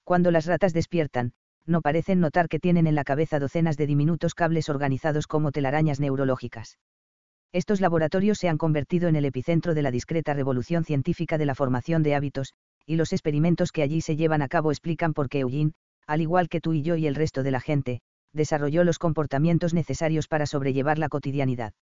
Cuando 0.04 0.30
las 0.30 0.46
ratas 0.46 0.72
despiertan, 0.72 1.32
no 1.66 1.80
parecen 1.80 2.20
notar 2.20 2.48
que 2.48 2.58
tienen 2.58 2.86
en 2.86 2.94
la 2.94 3.04
cabeza 3.04 3.38
docenas 3.38 3.76
de 3.76 3.86
diminutos 3.86 4.34
cables 4.34 4.68
organizados 4.68 5.26
como 5.26 5.52
telarañas 5.52 6.00
neurológicas. 6.00 6.78
Estos 7.52 7.80
laboratorios 7.80 8.38
se 8.38 8.48
han 8.48 8.58
convertido 8.58 9.08
en 9.08 9.16
el 9.16 9.24
epicentro 9.24 9.74
de 9.74 9.82
la 9.82 9.90
discreta 9.90 10.34
revolución 10.34 10.84
científica 10.84 11.38
de 11.38 11.46
la 11.46 11.54
formación 11.54 12.02
de 12.02 12.14
hábitos, 12.14 12.54
y 12.86 12.96
los 12.96 13.12
experimentos 13.12 13.72
que 13.72 13.82
allí 13.82 14.00
se 14.00 14.16
llevan 14.16 14.42
a 14.42 14.48
cabo 14.48 14.70
explican 14.70 15.14
por 15.14 15.28
qué 15.28 15.40
Eugene, 15.40 15.72
al 16.06 16.20
igual 16.20 16.48
que 16.48 16.60
tú 16.60 16.72
y 16.72 16.82
yo 16.82 16.96
y 16.96 17.06
el 17.06 17.14
resto 17.14 17.42
de 17.42 17.50
la 17.50 17.60
gente, 17.60 18.00
desarrolló 18.32 18.84
los 18.84 18.98
comportamientos 18.98 19.74
necesarios 19.74 20.28
para 20.28 20.46
sobrellevar 20.46 20.98
la 20.98 21.08
cotidianidad. 21.08 21.72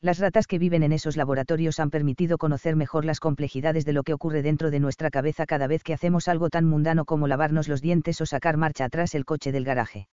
Las 0.00 0.18
ratas 0.18 0.48
que 0.48 0.58
viven 0.58 0.82
en 0.82 0.92
esos 0.92 1.16
laboratorios 1.16 1.78
han 1.78 1.90
permitido 1.90 2.36
conocer 2.36 2.74
mejor 2.74 3.04
las 3.04 3.20
complejidades 3.20 3.84
de 3.84 3.92
lo 3.92 4.02
que 4.02 4.12
ocurre 4.12 4.42
dentro 4.42 4.72
de 4.72 4.80
nuestra 4.80 5.10
cabeza 5.10 5.46
cada 5.46 5.68
vez 5.68 5.84
que 5.84 5.94
hacemos 5.94 6.26
algo 6.26 6.50
tan 6.50 6.64
mundano 6.64 7.04
como 7.04 7.28
lavarnos 7.28 7.68
los 7.68 7.80
dientes 7.80 8.20
o 8.20 8.26
sacar 8.26 8.56
marcha 8.56 8.86
atrás 8.86 9.14
el 9.14 9.24
coche 9.24 9.52
del 9.52 9.64
garaje. 9.64 10.08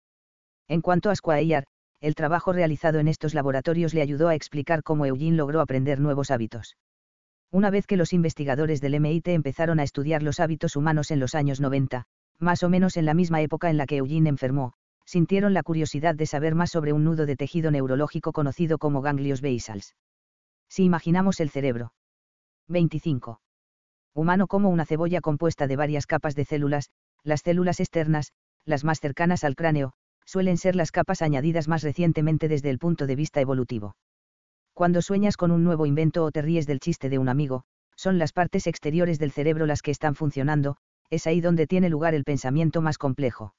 En 0.68 0.82
cuanto 0.82 1.10
a 1.10 1.16
Squire, 1.16 1.64
el 2.02 2.14
trabajo 2.14 2.54
realizado 2.54 3.00
en 3.00 3.08
estos 3.08 3.34
laboratorios 3.34 3.96
le 3.96 4.04
ayudó 4.04 4.28
a 4.28 4.36
explicar 4.36 4.84
cómo 4.84 5.08
Eugene 5.08 5.38
logró 5.38 5.60
aprender 5.60 6.00
nuevos 6.00 6.30
hábitos. 6.30 6.78
Una 7.52 7.72
vez 7.72 7.88
que 7.88 7.98
los 7.98 8.14
investigadores 8.14 8.80
del 8.80 8.94
MIT 8.94 9.30
empezaron 9.30 9.80
a 9.80 9.84
estudiar 9.84 10.22
los 10.22 10.40
hábitos 10.40 10.76
humanos 10.76 11.10
en 11.10 11.20
los 11.20 11.34
años 11.34 11.60
90, 11.60 12.04
más 12.38 12.62
o 12.62 12.70
menos 12.70 12.96
en 12.96 13.06
la 13.06 13.16
misma 13.16 13.42
época 13.42 13.72
en 13.72 13.78
la 13.78 13.88
que 13.88 13.98
Eugene 13.98 14.30
enfermó, 14.30 14.74
sintieron 15.10 15.56
la 15.56 15.64
curiosidad 15.64 16.14
de 16.14 16.28
saber 16.28 16.54
más 16.54 16.70
sobre 16.70 16.94
un 16.94 17.04
nudo 17.04 17.26
de 17.26 17.36
tejido 17.36 17.72
neurológico 17.72 18.32
conocido 18.32 18.78
como 18.78 19.02
ganglios 19.02 19.42
basals. 19.42 19.96
Si 20.70 20.84
imaginamos 20.84 21.40
el 21.40 21.50
cerebro. 21.50 21.94
25. 22.68 23.42
Humano 24.14 24.46
como 24.46 24.70
una 24.70 24.86
cebolla 24.86 25.20
compuesta 25.20 25.66
de 25.66 25.76
varias 25.76 26.06
capas 26.06 26.36
de 26.36 26.46
células, 26.46 26.92
las 27.24 27.42
células 27.42 27.80
externas, 27.80 28.34
las 28.66 28.84
más 28.84 29.00
cercanas 29.00 29.44
al 29.44 29.56
cráneo, 29.56 29.94
suelen 30.26 30.58
ser 30.58 30.76
las 30.76 30.92
capas 30.92 31.24
añadidas 31.24 31.68
más 31.68 31.82
recientemente 31.82 32.48
desde 32.48 32.70
el 32.70 32.78
punto 32.78 33.08
de 33.08 33.16
vista 33.16 33.42
evolutivo. 33.42 33.96
Cuando 34.76 35.02
sueñas 35.02 35.38
con 35.38 35.50
un 35.50 35.64
nuevo 35.64 35.88
invento 35.88 36.24
o 36.24 36.30
te 36.30 36.44
ríes 36.44 36.68
del 36.68 36.80
chiste 36.80 37.10
de 37.10 37.18
un 37.18 37.30
amigo, 37.30 37.64
son 37.96 38.20
las 38.20 38.32
partes 38.32 38.68
exteriores 38.68 39.18
del 39.18 39.32
cerebro 39.32 39.66
las 39.66 39.82
que 39.82 39.90
están 39.90 40.14
funcionando, 40.14 40.78
es 41.10 41.26
ahí 41.26 41.42
donde 41.42 41.66
tiene 41.66 41.90
lugar 41.90 42.14
el 42.14 42.26
pensamiento 42.26 42.84
más 42.84 43.00
complejo. 43.00 43.56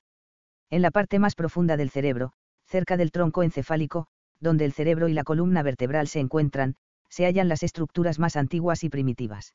En 0.71 0.83
la 0.83 0.91
parte 0.91 1.19
más 1.19 1.35
profunda 1.35 1.77
del 1.77 1.91
cerebro, 1.91 2.33
cerca 2.67 2.97
del 2.97 3.11
tronco 3.11 3.43
encefálico, 3.43 4.07
donde 4.39 4.65
el 4.65 4.73
cerebro 4.73 5.09
y 5.09 5.13
la 5.13 5.25
columna 5.25 5.63
vertebral 5.63 6.07
se 6.07 6.21
encuentran, 6.21 6.77
se 7.09 7.27
hallan 7.27 7.49
las 7.49 7.65
estructuras 7.65 8.19
más 8.21 8.37
antiguas 8.37 8.85
y 8.85 8.89
primitivas. 8.89 9.55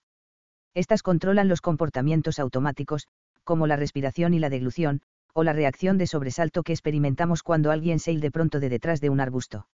Estas 0.73 1.01
controlan 1.01 1.47
los 1.47 1.61
comportamientos 1.61 2.37
automáticos, 2.37 3.07
como 3.45 3.65
la 3.65 3.77
respiración 3.77 4.33
y 4.33 4.39
la 4.39 4.49
deglución, 4.49 5.01
o 5.33 5.43
la 5.43 5.53
reacción 5.53 5.97
de 5.97 6.07
sobresalto 6.07 6.63
que 6.63 6.73
experimentamos 6.73 7.43
cuando 7.43 7.71
alguien 7.71 7.99
se 7.99 8.15
de 8.17 8.31
pronto 8.31 8.59
de 8.59 8.69
detrás 8.69 8.99
de 8.99 9.09
un 9.09 9.21
arbusto. 9.21 9.67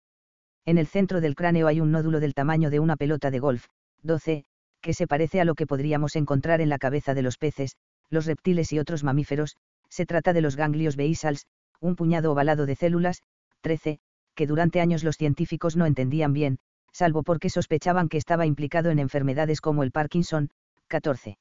En 0.65 0.77
el 0.77 0.89
centro 0.89 1.21
del 1.21 1.37
cráneo 1.37 1.69
hay 1.69 1.81
un 1.81 1.93
nódulo 1.93 2.19
del 2.21 2.35
tamaño 2.35 2.69
de 2.69 2.81
una 2.81 2.97
pelota 2.97 3.31
de 3.31 3.39
golf, 3.39 3.67
12, 4.03 4.45
que 4.81 4.95
se 4.95 5.07
parece 5.07 5.41
a 5.41 5.45
lo 5.45 5.55
que 5.55 5.67
podríamos 5.67 6.17
encontrar 6.17 6.61
en 6.61 6.69
la 6.69 6.79
cabeza 6.79 7.15
de 7.15 7.23
los 7.23 7.39
peces, 7.39 7.77
los 8.11 8.27
reptiles 8.27 8.73
y 8.73 8.79
otros 8.79 9.05
mamíferos, 9.05 9.57
se 9.89 10.07
trata 10.07 10.33
de 10.33 10.41
los 10.41 10.57
ganglios 10.57 10.97
basals, 10.97 11.47
un 11.81 11.97
puñado 11.97 12.33
ovalado 12.33 12.67
de 12.67 12.77
células, 12.77 13.23
13, 13.61 14.01
que 14.35 14.47
durante 14.47 14.81
años 14.81 15.05
los 15.05 15.17
científicos 15.17 15.77
no 15.77 15.87
entendían 15.87 16.33
bien, 16.33 16.59
salvo 16.93 17.23
porque 17.23 17.51
sospechaban 17.51 18.09
que 18.09 18.19
estaba 18.19 18.47
implicado 18.47 18.91
en 18.91 18.99
enfermedades 18.99 19.61
como 19.61 19.83
el 19.83 19.93
Parkinson, 19.93 20.51
14. 20.89 21.39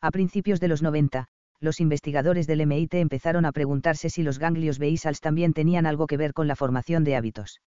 A 0.00 0.10
principios 0.10 0.60
de 0.60 0.68
los 0.68 0.82
90, 0.82 1.26
los 1.60 1.80
investigadores 1.80 2.46
del 2.46 2.60
MIT 2.60 2.94
empezaron 2.94 3.44
a 3.44 3.52
preguntarse 3.52 4.10
si 4.10 4.22
los 4.22 4.38
ganglios 4.38 4.78
basals 4.78 5.20
también 5.20 5.52
tenían 5.52 5.86
algo 5.86 6.06
que 6.06 6.16
ver 6.16 6.32
con 6.32 6.46
la 6.46 6.54
formación 6.54 7.02
de 7.02 7.16
hábitos. 7.16 7.60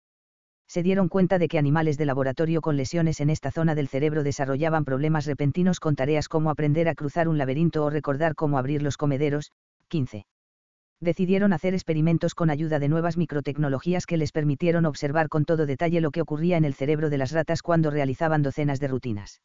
Se 0.68 0.84
dieron 0.84 1.10
cuenta 1.10 1.38
de 1.38 1.50
que 1.50 1.58
animales 1.58 1.98
de 1.98 2.06
laboratorio 2.06 2.62
con 2.62 2.78
lesiones 2.78 3.20
en 3.20 3.30
esta 3.30 3.52
zona 3.52 3.76
del 3.76 3.90
cerebro 3.90 4.24
desarrollaban 4.24 4.86
problemas 4.86 5.26
repentinos 5.26 5.82
con 5.82 5.98
tareas 5.98 6.30
como 6.30 6.50
aprender 6.50 6.88
a 6.88 6.96
cruzar 6.96 7.28
un 7.28 7.38
laberinto 7.38 7.84
o 7.84 7.90
recordar 7.90 8.36
cómo 8.36 8.58
abrir 8.58 8.82
los 8.82 8.96
comederos, 8.96 9.52
15. 9.92 10.26
Decidieron 11.02 11.52
hacer 11.52 11.74
experimentos 11.74 12.34
con 12.34 12.50
ayuda 12.50 12.80
de 12.80 12.88
nuevas 12.88 13.18
microtecnologías 13.18 14.06
que 14.06 14.16
les 14.16 14.32
permitieron 14.32 14.86
observar 14.86 15.28
con 15.28 15.44
todo 15.44 15.66
detalle 15.66 16.00
lo 16.00 16.12
que 16.12 16.22
ocurría 16.22 16.56
en 16.56 16.64
el 16.64 16.74
cerebro 16.74 17.10
de 17.10 17.18
las 17.18 17.34
ratas 17.34 17.62
cuando 17.62 17.92
realizaban 17.92 18.42
docenas 18.42 18.80
de 18.80 18.88
rutinas. 18.88 19.42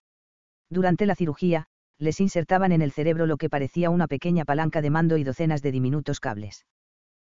Durante 0.71 1.05
la 1.05 1.17
cirugía, 1.17 1.67
les 1.99 2.21
insertaban 2.21 2.71
en 2.71 2.81
el 2.81 2.93
cerebro 2.93 3.27
lo 3.27 3.39
que 3.39 3.51
parecía 3.51 3.91
una 3.91 4.07
pequeña 4.07 4.45
palanca 4.45 4.83
de 4.83 4.91
mando 4.91 5.17
y 5.17 5.25
docenas 5.25 5.63
de 5.63 5.73
diminutos 5.73 6.21
cables. 6.21 6.65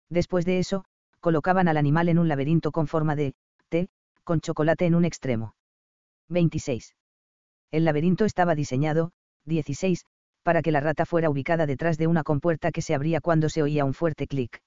Después 0.09 0.43
de 0.43 0.59
eso, 0.59 0.83
colocaban 1.21 1.69
al 1.69 1.77
animal 1.77 2.09
en 2.09 2.19
un 2.19 2.27
laberinto 2.27 2.71
con 2.71 2.87
forma 2.87 3.15
de 3.15 3.33
T, 3.69 3.87
con 4.25 4.41
chocolate 4.41 4.87
en 4.87 4.95
un 4.95 5.05
extremo. 5.05 5.55
26. 6.27 6.95
El 7.71 7.85
laberinto 7.85 8.25
estaba 8.25 8.55
diseñado, 8.55 9.11
16, 9.45 10.05
para 10.45 10.61
que 10.61 10.71
la 10.71 10.79
rata 10.79 11.07
fuera 11.07 11.31
ubicada 11.31 11.65
detrás 11.65 11.97
de 11.97 12.05
una 12.05 12.21
compuerta 12.21 12.71
que 12.71 12.83
se 12.83 12.93
abría 12.93 13.19
cuando 13.19 13.49
se 13.49 13.63
oía 13.63 13.83
un 13.83 13.95
fuerte 13.95 14.27
clic. 14.27 14.61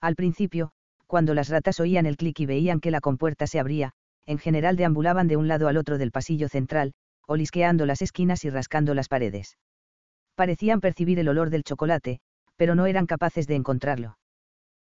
Al 0.00 0.14
principio, 0.14 0.70
cuando 1.08 1.34
las 1.34 1.48
ratas 1.48 1.80
oían 1.80 2.06
el 2.06 2.16
clic 2.16 2.38
y 2.38 2.46
veían 2.46 2.78
que 2.78 2.92
la 2.92 3.00
compuerta 3.00 3.48
se 3.48 3.58
abría, 3.58 3.90
en 4.24 4.38
general 4.38 4.76
deambulaban 4.76 5.26
de 5.26 5.36
un 5.36 5.48
lado 5.48 5.66
al 5.66 5.78
otro 5.78 5.98
del 5.98 6.12
pasillo 6.12 6.48
central, 6.48 6.92
olisqueando 7.26 7.86
las 7.86 8.02
esquinas 8.02 8.44
y 8.44 8.50
rascando 8.50 8.94
las 8.94 9.08
paredes. 9.08 9.58
Parecían 10.36 10.80
percibir 10.80 11.18
el 11.18 11.28
olor 11.28 11.50
del 11.50 11.64
chocolate, 11.64 12.20
pero 12.54 12.76
no 12.76 12.86
eran 12.86 13.06
capaces 13.06 13.48
de 13.48 13.56
encontrarlo. 13.56 14.16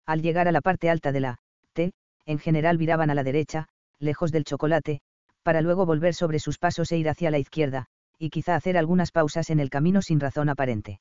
Al 0.07 0.23
llegar 0.23 0.47
a 0.47 0.51
la 0.51 0.61
parte 0.61 0.89
alta 0.89 1.11
de 1.11 1.19
la 1.19 1.37
T, 1.73 1.93
en 2.25 2.39
general 2.39 2.79
viraban 2.79 3.11
a 3.11 3.13
la 3.13 3.23
derecha, 3.23 3.67
lejos 3.99 4.31
del 4.31 4.43
chocolate, 4.43 5.01
para 5.43 5.61
luego 5.61 5.85
volver 5.85 6.15
sobre 6.15 6.39
sus 6.39 6.57
pasos 6.57 6.91
e 6.91 6.97
ir 6.97 7.09
hacia 7.09 7.29
la 7.29 7.37
izquierda, 7.37 7.85
y 8.17 8.29
quizá 8.29 8.55
hacer 8.55 8.77
algunas 8.77 9.11
pausas 9.11 9.49
en 9.49 9.59
el 9.59 9.69
camino 9.69 10.01
sin 10.01 10.19
razón 10.19 10.49
aparente. 10.49 10.99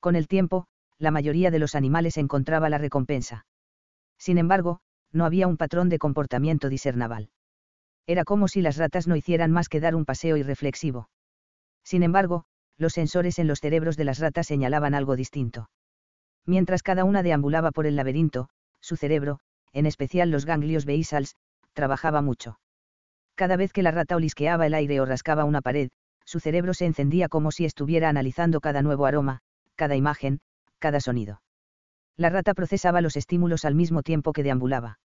Con 0.00 0.16
el 0.16 0.28
tiempo, 0.28 0.66
la 0.98 1.10
mayoría 1.10 1.50
de 1.50 1.58
los 1.58 1.74
animales 1.74 2.16
encontraba 2.16 2.68
la 2.68 2.78
recompensa. 2.78 3.46
Sin 4.18 4.38
embargo, 4.38 4.80
no 5.12 5.24
había 5.24 5.46
un 5.46 5.56
patrón 5.56 5.88
de 5.88 5.98
comportamiento 5.98 6.68
discernaval. 6.68 7.30
Era 8.06 8.24
como 8.24 8.48
si 8.48 8.62
las 8.62 8.76
ratas 8.76 9.06
no 9.06 9.16
hicieran 9.16 9.50
más 9.50 9.68
que 9.68 9.80
dar 9.80 9.94
un 9.94 10.04
paseo 10.04 10.36
irreflexivo. 10.36 11.08
Sin 11.84 12.02
embargo, 12.02 12.44
los 12.76 12.92
sensores 12.92 13.38
en 13.38 13.46
los 13.46 13.60
cerebros 13.60 13.96
de 13.96 14.04
las 14.04 14.18
ratas 14.18 14.46
señalaban 14.46 14.94
algo 14.94 15.16
distinto. 15.16 15.70
Mientras 16.46 16.82
cada 16.82 17.04
una 17.04 17.22
deambulaba 17.22 17.70
por 17.70 17.86
el 17.86 17.96
laberinto, 17.96 18.48
su 18.80 18.96
cerebro, 18.96 19.40
en 19.72 19.86
especial 19.86 20.30
los 20.30 20.46
ganglios 20.46 20.86
basals, 20.86 21.34
trabajaba 21.74 22.22
mucho. 22.22 22.58
Cada 23.34 23.56
vez 23.56 23.72
que 23.72 23.82
la 23.82 23.90
rata 23.90 24.16
olisqueaba 24.16 24.66
el 24.66 24.74
aire 24.74 25.00
o 25.00 25.04
rascaba 25.04 25.44
una 25.44 25.60
pared, 25.60 25.90
su 26.28 26.40
cerebro 26.40 26.74
se 26.74 26.84
encendía 26.84 27.30
como 27.30 27.50
si 27.50 27.64
estuviera 27.64 28.10
analizando 28.10 28.60
cada 28.60 28.82
nuevo 28.82 29.06
aroma, 29.06 29.40
cada 29.76 29.96
imagen, 29.96 30.40
cada 30.78 31.00
sonido. 31.00 31.40
La 32.18 32.28
rata 32.28 32.52
procesaba 32.52 33.00
los 33.00 33.16
estímulos 33.16 33.64
al 33.64 33.74
mismo 33.74 34.02
tiempo 34.02 34.34
que 34.34 34.42
deambulaba. 34.42 34.98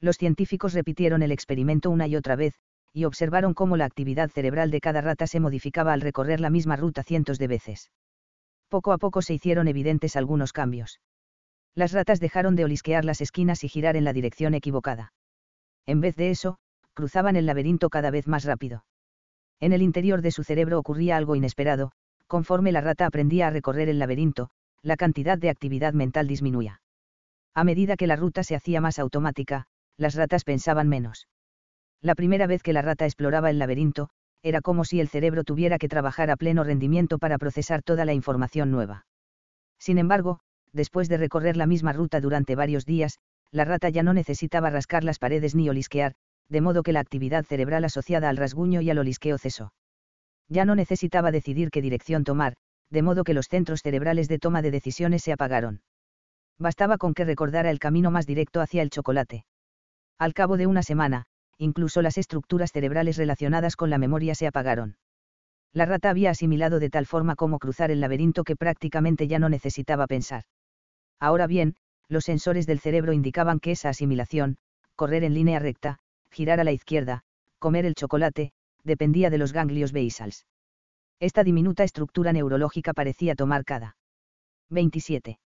Los 0.00 0.16
científicos 0.16 0.72
repitieron 0.72 1.22
el 1.22 1.30
experimento 1.30 1.90
una 1.90 2.06
y 2.06 2.16
otra 2.16 2.36
vez, 2.36 2.54
y 2.94 3.04
observaron 3.04 3.52
cómo 3.52 3.76
la 3.76 3.84
actividad 3.84 4.30
cerebral 4.30 4.70
de 4.70 4.80
cada 4.80 5.02
rata 5.02 5.26
se 5.26 5.40
modificaba 5.40 5.92
al 5.92 6.00
recorrer 6.00 6.40
la 6.40 6.48
misma 6.48 6.76
ruta 6.76 7.02
cientos 7.02 7.38
de 7.38 7.48
veces. 7.48 7.90
Poco 8.70 8.94
a 8.94 8.98
poco 8.98 9.20
se 9.20 9.34
hicieron 9.34 9.68
evidentes 9.68 10.16
algunos 10.16 10.54
cambios. 10.54 11.00
Las 11.74 11.92
ratas 11.92 12.18
dejaron 12.18 12.56
de 12.56 12.64
olisquear 12.64 13.04
las 13.04 13.20
esquinas 13.20 13.62
y 13.62 13.68
girar 13.68 13.94
en 13.94 14.04
la 14.04 14.14
dirección 14.14 14.54
equivocada. 14.54 15.12
En 15.84 16.00
vez 16.00 16.16
de 16.16 16.30
eso, 16.30 16.56
cruzaban 16.94 17.36
el 17.36 17.44
laberinto 17.44 17.90
cada 17.90 18.10
vez 18.10 18.26
más 18.26 18.44
rápido. 18.44 18.86
En 19.60 19.72
el 19.72 19.82
interior 19.82 20.22
de 20.22 20.30
su 20.30 20.44
cerebro 20.44 20.78
ocurría 20.78 21.16
algo 21.16 21.36
inesperado, 21.36 21.92
conforme 22.26 22.72
la 22.72 22.80
rata 22.80 23.06
aprendía 23.06 23.46
a 23.46 23.50
recorrer 23.50 23.88
el 23.88 23.98
laberinto, 23.98 24.50
la 24.82 24.96
cantidad 24.96 25.38
de 25.38 25.50
actividad 25.50 25.94
mental 25.94 26.26
disminuía. 26.26 26.80
A 27.54 27.64
medida 27.64 27.96
que 27.96 28.06
la 28.06 28.16
ruta 28.16 28.44
se 28.44 28.54
hacía 28.54 28.80
más 28.80 28.98
automática, 28.98 29.66
las 29.96 30.14
ratas 30.14 30.44
pensaban 30.44 30.88
menos. 30.88 31.26
La 32.02 32.14
primera 32.14 32.46
vez 32.46 32.62
que 32.62 32.74
la 32.74 32.82
rata 32.82 33.06
exploraba 33.06 33.50
el 33.50 33.58
laberinto, 33.58 34.10
era 34.42 34.60
como 34.60 34.84
si 34.84 35.00
el 35.00 35.08
cerebro 35.08 35.42
tuviera 35.42 35.78
que 35.78 35.88
trabajar 35.88 36.30
a 36.30 36.36
pleno 36.36 36.62
rendimiento 36.62 37.18
para 37.18 37.38
procesar 37.38 37.82
toda 37.82 38.04
la 38.04 38.12
información 38.12 38.70
nueva. 38.70 39.06
Sin 39.78 39.98
embargo, 39.98 40.40
después 40.72 41.08
de 41.08 41.16
recorrer 41.16 41.56
la 41.56 41.66
misma 41.66 41.92
ruta 41.92 42.20
durante 42.20 42.54
varios 42.54 42.84
días, 42.84 43.18
la 43.50 43.64
rata 43.64 43.88
ya 43.88 44.02
no 44.02 44.12
necesitaba 44.12 44.70
rascar 44.70 45.04
las 45.04 45.18
paredes 45.18 45.54
ni 45.54 45.68
olisquear, 45.68 46.14
de 46.48 46.60
modo 46.60 46.82
que 46.82 46.92
la 46.92 47.00
actividad 47.00 47.44
cerebral 47.44 47.84
asociada 47.84 48.28
al 48.28 48.36
rasguño 48.36 48.80
y 48.80 48.90
al 48.90 48.98
olisqueo 48.98 49.38
cesó. 49.38 49.72
Ya 50.48 50.64
no 50.64 50.74
necesitaba 50.74 51.32
decidir 51.32 51.70
qué 51.70 51.82
dirección 51.82 52.24
tomar, 52.24 52.56
de 52.90 53.02
modo 53.02 53.24
que 53.24 53.34
los 53.34 53.48
centros 53.48 53.80
cerebrales 53.82 54.28
de 54.28 54.38
toma 54.38 54.62
de 54.62 54.70
decisiones 54.70 55.22
se 55.22 55.32
apagaron. 55.32 55.82
Bastaba 56.58 56.98
con 56.98 57.14
que 57.14 57.24
recordara 57.24 57.70
el 57.70 57.78
camino 57.78 58.10
más 58.10 58.26
directo 58.26 58.60
hacia 58.60 58.82
el 58.82 58.90
chocolate. 58.90 59.44
Al 60.18 60.34
cabo 60.34 60.56
de 60.56 60.66
una 60.66 60.82
semana, 60.82 61.26
incluso 61.58 62.00
las 62.00 62.16
estructuras 62.16 62.70
cerebrales 62.72 63.16
relacionadas 63.16 63.76
con 63.76 63.90
la 63.90 63.98
memoria 63.98 64.34
se 64.34 64.46
apagaron. 64.46 64.96
La 65.72 65.84
rata 65.84 66.10
había 66.10 66.30
asimilado 66.30 66.78
de 66.78 66.88
tal 66.88 67.06
forma 67.06 67.36
como 67.36 67.58
cruzar 67.58 67.90
el 67.90 68.00
laberinto 68.00 68.44
que 68.44 68.56
prácticamente 68.56 69.28
ya 69.28 69.38
no 69.38 69.48
necesitaba 69.48 70.06
pensar. 70.06 70.44
Ahora 71.20 71.46
bien, 71.46 71.74
los 72.08 72.24
sensores 72.24 72.66
del 72.66 72.80
cerebro 72.80 73.12
indicaban 73.12 73.60
que 73.60 73.72
esa 73.72 73.90
asimilación, 73.90 74.56
correr 74.94 75.24
en 75.24 75.34
línea 75.34 75.58
recta, 75.58 75.98
girar 76.36 76.60
a 76.60 76.64
la 76.64 76.72
izquierda, 76.72 77.22
comer 77.58 77.86
el 77.86 77.94
chocolate, 77.94 78.52
dependía 78.84 79.30
de 79.30 79.38
los 79.38 79.54
ganglios 79.54 79.92
basals. 79.92 80.44
Esta 81.18 81.42
diminuta 81.44 81.82
estructura 81.82 82.34
neurológica 82.34 82.92
parecía 82.92 83.34
tomar 83.34 83.64
cada 83.64 83.96
27 84.68 85.38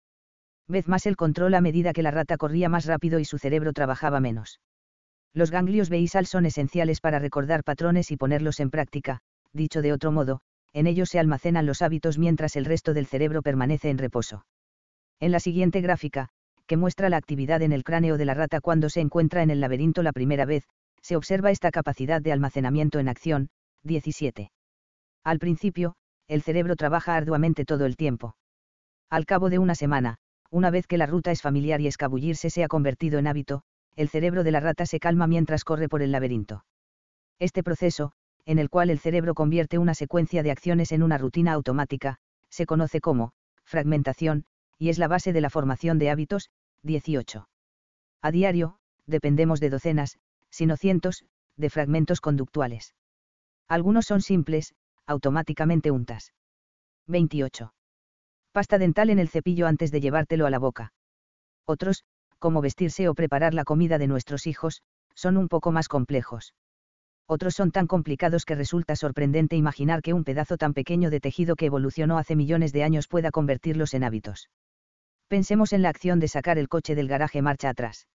vez 0.66 0.88
más 0.88 1.06
el 1.06 1.16
control 1.16 1.54
a 1.54 1.60
medida 1.60 1.92
que 1.92 2.02
la 2.02 2.10
rata 2.10 2.36
corría 2.36 2.68
más 2.68 2.86
rápido 2.86 3.20
y 3.20 3.24
su 3.24 3.38
cerebro 3.38 3.72
trabajaba 3.72 4.18
menos. 4.18 4.60
Los 5.32 5.52
ganglios 5.52 5.90
basal 5.90 6.26
son 6.26 6.44
esenciales 6.44 7.00
para 7.00 7.20
recordar 7.20 7.62
patrones 7.62 8.10
y 8.10 8.16
ponerlos 8.16 8.58
en 8.58 8.70
práctica, 8.70 9.20
dicho 9.52 9.82
de 9.82 9.92
otro 9.92 10.10
modo, 10.10 10.40
en 10.72 10.88
ellos 10.88 11.08
se 11.08 11.20
almacenan 11.20 11.66
los 11.66 11.82
hábitos 11.82 12.18
mientras 12.18 12.56
el 12.56 12.64
resto 12.64 12.94
del 12.94 13.06
cerebro 13.06 13.42
permanece 13.42 13.90
en 13.90 13.98
reposo. 13.98 14.44
En 15.20 15.30
la 15.30 15.38
siguiente 15.38 15.80
gráfica, 15.80 16.30
que 16.66 16.76
muestra 16.76 17.08
la 17.08 17.16
actividad 17.16 17.62
en 17.62 17.72
el 17.72 17.82
cráneo 17.82 18.16
de 18.16 18.24
la 18.24 18.34
rata 18.34 18.60
cuando 18.60 18.88
se 18.90 19.00
encuentra 19.00 19.42
en 19.42 19.50
el 19.50 19.60
laberinto 19.60 20.04
la 20.04 20.12
primera 20.12 20.44
vez, 20.44 20.64
se 21.02 21.16
observa 21.16 21.50
esta 21.50 21.70
capacidad 21.70 22.20
de 22.20 22.32
almacenamiento 22.32 22.98
en 22.98 23.08
acción, 23.08 23.48
17. 23.84 24.50
Al 25.24 25.38
principio, 25.38 25.94
el 26.28 26.42
cerebro 26.42 26.76
trabaja 26.76 27.16
arduamente 27.16 27.64
todo 27.64 27.86
el 27.86 27.96
tiempo. 27.96 28.36
Al 29.08 29.26
cabo 29.26 29.50
de 29.50 29.58
una 29.58 29.74
semana, 29.74 30.16
una 30.50 30.70
vez 30.70 30.86
que 30.86 30.98
la 30.98 31.06
ruta 31.06 31.30
es 31.30 31.42
familiar 31.42 31.80
y 31.80 31.86
escabullirse 31.86 32.50
se 32.50 32.64
ha 32.64 32.68
convertido 32.68 33.18
en 33.18 33.26
hábito, 33.26 33.62
el 33.96 34.08
cerebro 34.08 34.44
de 34.44 34.52
la 34.52 34.60
rata 34.60 34.86
se 34.86 35.00
calma 35.00 35.26
mientras 35.26 35.64
corre 35.64 35.88
por 35.88 36.02
el 36.02 36.12
laberinto. 36.12 36.64
Este 37.38 37.62
proceso, 37.62 38.12
en 38.46 38.58
el 38.58 38.70
cual 38.70 38.90
el 38.90 38.98
cerebro 38.98 39.34
convierte 39.34 39.78
una 39.78 39.94
secuencia 39.94 40.42
de 40.42 40.50
acciones 40.50 40.92
en 40.92 41.02
una 41.02 41.18
rutina 41.18 41.52
automática, 41.52 42.16
se 42.48 42.66
conoce 42.66 43.00
como 43.00 43.32
fragmentación, 43.64 44.44
y 44.78 44.88
es 44.88 44.98
la 44.98 45.08
base 45.08 45.32
de 45.32 45.40
la 45.40 45.50
formación 45.50 45.98
de 45.98 46.10
hábitos. 46.10 46.50
18. 46.82 47.48
A 48.22 48.30
diario, 48.30 48.78
dependemos 49.06 49.60
de 49.60 49.70
docenas, 49.70 50.18
sino 50.50 50.76
cientos, 50.76 51.24
de 51.56 51.70
fragmentos 51.70 52.20
conductuales. 52.20 52.94
Algunos 53.68 54.06
son 54.06 54.20
simples, 54.20 54.74
automáticamente 55.06 55.90
untas. 55.90 56.32
28. 57.06 57.72
Pasta 58.52 58.78
dental 58.78 59.10
en 59.10 59.18
el 59.18 59.28
cepillo 59.28 59.66
antes 59.66 59.90
de 59.90 60.00
llevártelo 60.00 60.46
a 60.46 60.50
la 60.50 60.58
boca. 60.58 60.92
Otros, 61.66 62.04
como 62.38 62.60
vestirse 62.60 63.08
o 63.08 63.14
preparar 63.14 63.54
la 63.54 63.64
comida 63.64 63.98
de 63.98 64.08
nuestros 64.08 64.46
hijos, 64.46 64.82
son 65.14 65.36
un 65.36 65.48
poco 65.48 65.72
más 65.72 65.88
complejos. 65.88 66.54
Otros 67.26 67.54
son 67.54 67.70
tan 67.70 67.86
complicados 67.86 68.44
que 68.44 68.56
resulta 68.56 68.96
sorprendente 68.96 69.54
imaginar 69.54 70.02
que 70.02 70.14
un 70.14 70.24
pedazo 70.24 70.56
tan 70.56 70.74
pequeño 70.74 71.10
de 71.10 71.20
tejido 71.20 71.54
que 71.54 71.66
evolucionó 71.66 72.18
hace 72.18 72.34
millones 72.34 72.72
de 72.72 72.82
años 72.82 73.06
pueda 73.06 73.30
convertirlos 73.30 73.94
en 73.94 74.02
hábitos. 74.02 74.50
Pensemos 75.28 75.72
en 75.72 75.82
la 75.82 75.90
acción 75.90 76.18
de 76.18 76.26
sacar 76.26 76.58
el 76.58 76.68
coche 76.68 76.96
del 76.96 77.06
garaje 77.06 77.40
marcha 77.40 77.68
atrás. 77.68 78.08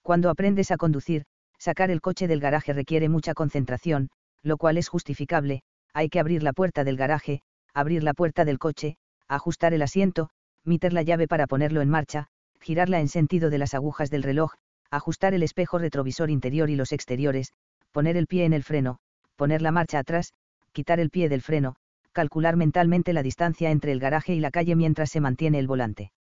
Cuando 0.00 0.30
aprendes 0.30 0.70
a 0.70 0.78
conducir, 0.78 1.24
sacar 1.58 1.90
el 1.90 2.00
coche 2.00 2.28
del 2.28 2.40
garaje 2.40 2.72
requiere 2.72 3.08
mucha 3.08 3.34
concentración, 3.34 4.10
lo 4.42 4.56
cual 4.56 4.78
es 4.78 4.88
justificable, 4.88 5.62
hay 5.92 6.08
que 6.08 6.20
abrir 6.20 6.42
la 6.42 6.52
puerta 6.52 6.84
del 6.84 6.96
garaje, 6.96 7.42
abrir 7.74 8.02
la 8.02 8.14
puerta 8.14 8.44
del 8.44 8.58
coche, 8.58 8.96
ajustar 9.26 9.74
el 9.74 9.82
asiento, 9.82 10.30
meter 10.64 10.92
la 10.92 11.02
llave 11.02 11.28
para 11.28 11.46
ponerlo 11.46 11.80
en 11.80 11.88
marcha, 11.88 12.28
girarla 12.60 13.00
en 13.00 13.08
sentido 13.08 13.50
de 13.50 13.58
las 13.58 13.74
agujas 13.74 14.10
del 14.10 14.22
reloj, 14.22 14.54
ajustar 14.90 15.34
el 15.34 15.42
espejo 15.42 15.78
retrovisor 15.78 16.30
interior 16.30 16.70
y 16.70 16.76
los 16.76 16.92
exteriores, 16.92 17.52
poner 17.92 18.16
el 18.16 18.26
pie 18.26 18.44
en 18.44 18.52
el 18.52 18.62
freno, 18.62 18.98
poner 19.36 19.62
la 19.62 19.72
marcha 19.72 19.98
atrás, 19.98 20.32
quitar 20.72 21.00
el 21.00 21.10
pie 21.10 21.28
del 21.28 21.42
freno, 21.42 21.76
calcular 22.12 22.56
mentalmente 22.56 23.12
la 23.12 23.22
distancia 23.22 23.70
entre 23.70 23.92
el 23.92 24.00
garaje 24.00 24.34
y 24.34 24.40
la 24.40 24.50
calle 24.50 24.76
mientras 24.76 25.10
se 25.10 25.20
mantiene 25.20 25.58
el 25.58 25.66
volante. 25.66 26.12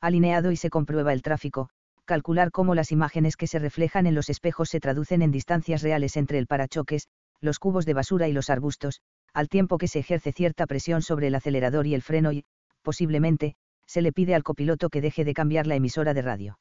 Alineado 0.00 0.52
y 0.52 0.56
se 0.56 0.70
comprueba 0.70 1.12
el 1.12 1.22
tráfico, 1.22 1.70
calcular 2.04 2.50
cómo 2.50 2.74
las 2.74 2.92
imágenes 2.92 3.36
que 3.36 3.46
se 3.46 3.58
reflejan 3.58 4.06
en 4.06 4.14
los 4.14 4.28
espejos 4.28 4.68
se 4.68 4.80
traducen 4.80 5.22
en 5.22 5.30
distancias 5.30 5.82
reales 5.82 6.16
entre 6.16 6.38
el 6.38 6.46
parachoques, 6.46 7.08
los 7.40 7.58
cubos 7.58 7.86
de 7.86 7.94
basura 7.94 8.28
y 8.28 8.32
los 8.32 8.50
arbustos, 8.50 9.00
al 9.32 9.48
tiempo 9.48 9.78
que 9.78 9.88
se 9.88 9.98
ejerce 9.98 10.32
cierta 10.32 10.66
presión 10.66 11.02
sobre 11.02 11.26
el 11.26 11.34
acelerador 11.34 11.86
y 11.86 11.94
el 11.94 12.02
freno 12.02 12.32
y, 12.32 12.44
posiblemente, 12.82 13.56
se 13.86 14.02
le 14.02 14.12
pide 14.12 14.34
al 14.34 14.42
copiloto 14.42 14.88
que 14.88 15.00
deje 15.00 15.24
de 15.24 15.34
cambiar 15.34 15.66
la 15.66 15.74
emisora 15.74 16.14
de 16.14 16.22
radio. 16.22 16.58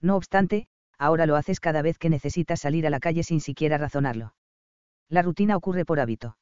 No 0.00 0.16
obstante, 0.16 0.66
ahora 0.98 1.26
lo 1.26 1.36
haces 1.36 1.60
cada 1.60 1.82
vez 1.82 1.98
que 1.98 2.10
necesitas 2.10 2.60
salir 2.60 2.86
a 2.86 2.90
la 2.90 3.00
calle 3.00 3.22
sin 3.22 3.40
siquiera 3.40 3.78
razonarlo. 3.78 4.34
La 5.08 5.22
rutina 5.22 5.56
ocurre 5.56 5.84
por 5.84 6.00
hábito. 6.00 6.36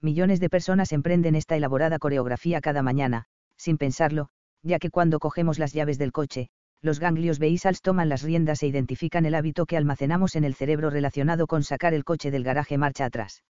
Millones 0.00 0.40
de 0.40 0.48
personas 0.48 0.92
emprenden 0.92 1.34
esta 1.34 1.56
elaborada 1.56 1.98
coreografía 1.98 2.60
cada 2.60 2.82
mañana, 2.82 3.26
sin 3.56 3.76
pensarlo, 3.76 4.28
ya 4.62 4.78
que 4.78 4.90
cuando 4.90 5.18
cogemos 5.18 5.58
las 5.58 5.72
llaves 5.72 5.98
del 5.98 6.12
coche, 6.12 6.48
los 6.82 6.98
ganglios 6.98 7.38
basals 7.38 7.82
toman 7.82 8.08
las 8.08 8.22
riendas 8.22 8.62
e 8.62 8.66
identifican 8.66 9.26
el 9.26 9.34
hábito 9.34 9.66
que 9.66 9.76
almacenamos 9.76 10.36
en 10.36 10.44
el 10.44 10.54
cerebro 10.54 10.90
relacionado 10.90 11.46
con 11.46 11.62
sacar 11.62 11.94
el 11.94 12.04
coche 12.04 12.30
del 12.30 12.44
garaje 12.44 12.78
marcha 12.78 13.04
atrás. 13.04 13.44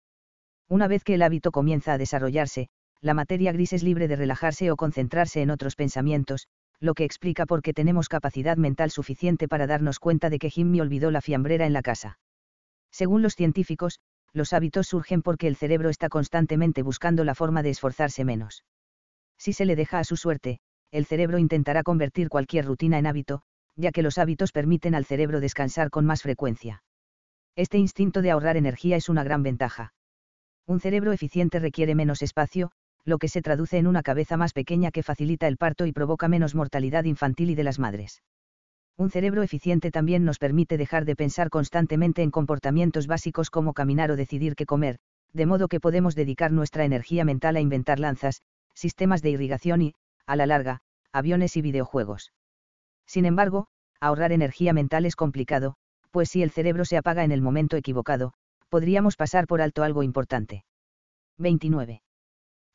Una 0.68 0.88
vez 0.88 1.04
que 1.04 1.14
el 1.14 1.22
hábito 1.22 1.52
comienza 1.52 1.92
a 1.92 1.98
desarrollarse, 1.98 2.68
la 3.00 3.14
materia 3.14 3.52
gris 3.52 3.72
es 3.72 3.82
libre 3.82 4.08
de 4.08 4.16
relajarse 4.16 4.70
o 4.70 4.76
concentrarse 4.76 5.42
en 5.42 5.50
otros 5.50 5.74
pensamientos, 5.74 6.48
lo 6.80 6.94
que 6.94 7.04
explica 7.04 7.46
por 7.46 7.62
qué 7.62 7.72
tenemos 7.72 8.08
capacidad 8.08 8.56
mental 8.56 8.90
suficiente 8.90 9.48
para 9.48 9.66
darnos 9.66 9.98
cuenta 9.98 10.30
de 10.30 10.38
que 10.38 10.50
Jimmy 10.50 10.80
olvidó 10.80 11.10
la 11.10 11.20
fiambrera 11.20 11.66
en 11.66 11.72
la 11.72 11.82
casa. 11.82 12.18
Según 12.90 13.22
los 13.22 13.34
científicos, 13.34 14.00
los 14.32 14.52
hábitos 14.52 14.88
surgen 14.88 15.22
porque 15.22 15.46
el 15.46 15.56
cerebro 15.56 15.88
está 15.88 16.08
constantemente 16.08 16.82
buscando 16.82 17.24
la 17.24 17.34
forma 17.34 17.62
de 17.62 17.70
esforzarse 17.70 18.24
menos. 18.24 18.64
Si 19.38 19.52
se 19.52 19.64
le 19.64 19.76
deja 19.76 19.98
a 19.98 20.04
su 20.04 20.16
suerte, 20.16 20.60
el 20.90 21.06
cerebro 21.06 21.38
intentará 21.38 21.82
convertir 21.82 22.28
cualquier 22.28 22.66
rutina 22.66 22.98
en 22.98 23.06
hábito, 23.06 23.42
ya 23.76 23.92
que 23.92 24.02
los 24.02 24.18
hábitos 24.18 24.52
permiten 24.52 24.94
al 24.94 25.04
cerebro 25.04 25.40
descansar 25.40 25.90
con 25.90 26.04
más 26.04 26.22
frecuencia. 26.22 26.82
Este 27.56 27.78
instinto 27.78 28.22
de 28.22 28.30
ahorrar 28.30 28.56
energía 28.56 28.96
es 28.96 29.08
una 29.08 29.24
gran 29.24 29.42
ventaja. 29.42 29.92
Un 30.66 30.80
cerebro 30.80 31.12
eficiente 31.12 31.58
requiere 31.58 31.94
menos 31.94 32.22
espacio, 32.22 32.70
lo 33.04 33.18
que 33.18 33.28
se 33.28 33.42
traduce 33.42 33.78
en 33.78 33.86
una 33.86 34.02
cabeza 34.02 34.36
más 34.36 34.52
pequeña 34.52 34.90
que 34.90 35.02
facilita 35.02 35.48
el 35.48 35.56
parto 35.56 35.86
y 35.86 35.92
provoca 35.92 36.28
menos 36.28 36.54
mortalidad 36.54 37.04
infantil 37.04 37.50
y 37.50 37.54
de 37.54 37.64
las 37.64 37.78
madres. 37.78 38.22
Un 38.96 39.10
cerebro 39.10 39.42
eficiente 39.42 39.90
también 39.90 40.24
nos 40.24 40.38
permite 40.38 40.76
dejar 40.76 41.06
de 41.06 41.16
pensar 41.16 41.48
constantemente 41.48 42.22
en 42.22 42.30
comportamientos 42.30 43.06
básicos 43.06 43.50
como 43.50 43.72
caminar 43.72 44.10
o 44.10 44.16
decidir 44.16 44.54
qué 44.54 44.66
comer, 44.66 44.98
de 45.32 45.46
modo 45.46 45.68
que 45.68 45.80
podemos 45.80 46.14
dedicar 46.14 46.52
nuestra 46.52 46.84
energía 46.84 47.24
mental 47.24 47.56
a 47.56 47.60
inventar 47.60 47.98
lanzas, 47.98 48.42
sistemas 48.74 49.22
de 49.22 49.30
irrigación 49.30 49.82
y, 49.82 49.94
a 50.30 50.36
la 50.36 50.46
larga, 50.46 50.78
aviones 51.12 51.56
y 51.56 51.60
videojuegos. 51.60 52.32
Sin 53.04 53.24
embargo, 53.24 53.66
ahorrar 54.00 54.30
energía 54.30 54.72
mental 54.72 55.04
es 55.04 55.16
complicado, 55.16 55.74
pues 56.12 56.28
si 56.28 56.44
el 56.44 56.52
cerebro 56.52 56.84
se 56.84 56.96
apaga 56.96 57.24
en 57.24 57.32
el 57.32 57.42
momento 57.42 57.76
equivocado, 57.76 58.32
podríamos 58.68 59.16
pasar 59.16 59.48
por 59.48 59.60
alto 59.60 59.82
algo 59.82 60.04
importante. 60.04 60.64
29. 61.38 62.02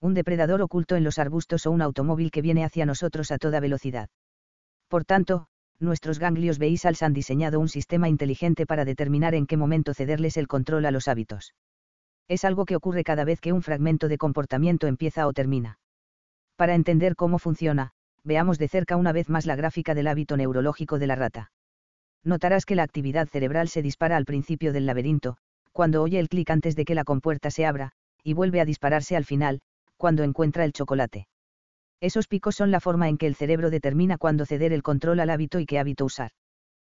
Un 0.01 0.13
depredador 0.13 0.61
oculto 0.61 0.97
en 0.97 1.05
los 1.05 1.17
arbustos 1.17 1.65
o 1.65 1.71
un 1.71 1.81
automóvil 1.81 2.29
que 2.29 2.41
viene 2.41 2.65
hacia 2.65 2.85
nosotros 2.85 3.31
a 3.31 3.37
toda 3.37 3.61
velocidad. 3.61 4.09
Por 4.89 5.05
tanto, 5.05 5.47
nuestros 5.79 6.19
ganglios 6.19 6.59
basals 6.59 7.03
han 7.03 7.13
diseñado 7.13 7.61
un 7.61 7.69
sistema 7.69 8.09
inteligente 8.09 8.65
para 8.65 8.83
determinar 8.83 9.33
en 9.33 9.47
qué 9.47 9.55
momento 9.55 9.93
cederles 9.93 10.35
el 10.35 10.49
control 10.49 10.85
a 10.85 10.91
los 10.91 11.07
hábitos. 11.07 11.53
Es 12.27 12.43
algo 12.43 12.65
que 12.65 12.75
ocurre 12.75 13.05
cada 13.05 13.23
vez 13.23 13.39
que 13.39 13.53
un 13.53 13.61
fragmento 13.61 14.09
de 14.09 14.17
comportamiento 14.17 14.87
empieza 14.87 15.25
o 15.25 15.31
termina. 15.31 15.79
Para 16.55 16.75
entender 16.75 17.15
cómo 17.15 17.37
funciona, 17.37 17.91
veamos 18.23 18.57
de 18.57 18.67
cerca 18.67 18.95
una 18.95 19.11
vez 19.11 19.29
más 19.29 19.45
la 19.45 19.55
gráfica 19.55 19.93
del 19.93 20.07
hábito 20.07 20.37
neurológico 20.37 20.99
de 20.99 21.07
la 21.07 21.15
rata. 21.15 21.51
Notarás 22.23 22.65
que 22.65 22.75
la 22.75 22.83
actividad 22.83 23.27
cerebral 23.27 23.67
se 23.67 23.81
dispara 23.81 24.17
al 24.17 24.25
principio 24.25 24.73
del 24.73 24.85
laberinto, 24.85 25.37
cuando 25.71 26.01
oye 26.01 26.19
el 26.19 26.29
clic 26.29 26.49
antes 26.49 26.75
de 26.75 26.85
que 26.85 26.95
la 26.95 27.03
compuerta 27.03 27.51
se 27.51 27.65
abra, 27.65 27.91
y 28.23 28.33
vuelve 28.33 28.61
a 28.61 28.65
dispararse 28.65 29.15
al 29.15 29.25
final, 29.25 29.61
cuando 29.97 30.23
encuentra 30.23 30.65
el 30.65 30.73
chocolate. 30.73 31.27
Esos 32.01 32.27
picos 32.27 32.55
son 32.55 32.71
la 32.71 32.79
forma 32.79 33.09
en 33.09 33.17
que 33.17 33.27
el 33.27 33.35
cerebro 33.35 33.69
determina 33.69 34.17
cuándo 34.17 34.45
ceder 34.45 34.73
el 34.73 34.83
control 34.83 35.19
al 35.19 35.29
hábito 35.29 35.59
y 35.59 35.65
qué 35.65 35.77
hábito 35.79 36.05
usar. 36.05 36.31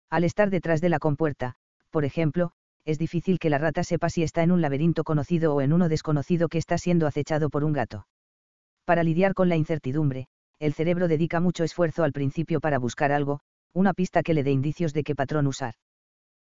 Al 0.08 0.24
estar 0.24 0.50
detrás 0.50 0.80
de 0.80 0.88
la 0.88 0.98
compuerta, 0.98 1.56
por 1.90 2.04
ejemplo, 2.04 2.52
es 2.84 2.98
difícil 2.98 3.38
que 3.38 3.50
la 3.50 3.58
rata 3.58 3.84
sepa 3.84 4.08
si 4.08 4.22
está 4.22 4.42
en 4.42 4.52
un 4.52 4.62
laberinto 4.62 5.04
conocido 5.04 5.54
o 5.54 5.60
en 5.60 5.72
uno 5.72 5.88
desconocido 5.88 6.48
que 6.48 6.58
está 6.58 6.78
siendo 6.78 7.06
acechado 7.06 7.50
por 7.50 7.64
un 7.64 7.72
gato. 7.72 8.06
Para 8.88 9.02
lidiar 9.02 9.34
con 9.34 9.50
la 9.50 9.56
incertidumbre, 9.56 10.28
el 10.58 10.72
cerebro 10.72 11.08
dedica 11.08 11.40
mucho 11.40 11.62
esfuerzo 11.62 12.04
al 12.04 12.12
principio 12.14 12.58
para 12.58 12.78
buscar 12.78 13.12
algo, 13.12 13.40
una 13.74 13.92
pista 13.92 14.22
que 14.22 14.32
le 14.32 14.42
dé 14.42 14.50
indicios 14.50 14.94
de 14.94 15.02
qué 15.02 15.14
patrón 15.14 15.46
usar. 15.46 15.74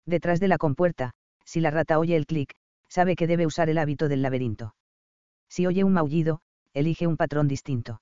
Detrás 0.06 0.42
de 0.42 0.50
la 0.50 0.58
compuerta, 0.58 1.14
si 1.46 1.62
la 1.62 1.72
rata 1.72 2.00
oye 2.00 2.18
el 2.18 2.26
clic, 2.26 2.54
sabe 2.90 3.16
que 3.16 3.28
debe 3.28 3.46
usar 3.46 3.70
el 3.70 3.78
hábito 3.78 4.10
del 4.10 4.22
laberinto. 4.22 4.76
Si 5.48 5.66
oye 5.66 5.86
un 5.86 5.94
maullido, 5.94 6.42
elige 6.74 7.08
un 7.08 7.16
patrón 7.16 7.48
distinto. 7.48 8.02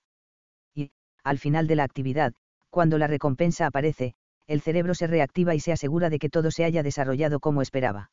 Y, 0.73 0.89
al 1.23 1.37
final 1.37 1.67
de 1.67 1.75
la 1.75 1.83
actividad, 1.83 2.33
cuando 2.71 2.97
la 2.97 3.05
recompensa 3.05 3.67
aparece, 3.67 4.15
el 4.47 4.61
cerebro 4.61 4.95
se 4.95 5.05
reactiva 5.05 5.53
y 5.53 5.59
se 5.59 5.71
asegura 5.71 6.09
de 6.09 6.17
que 6.17 6.31
todo 6.31 6.49
se 6.49 6.63
haya 6.63 6.81
desarrollado 6.81 7.39
como 7.39 7.61
esperaba. 7.61 8.09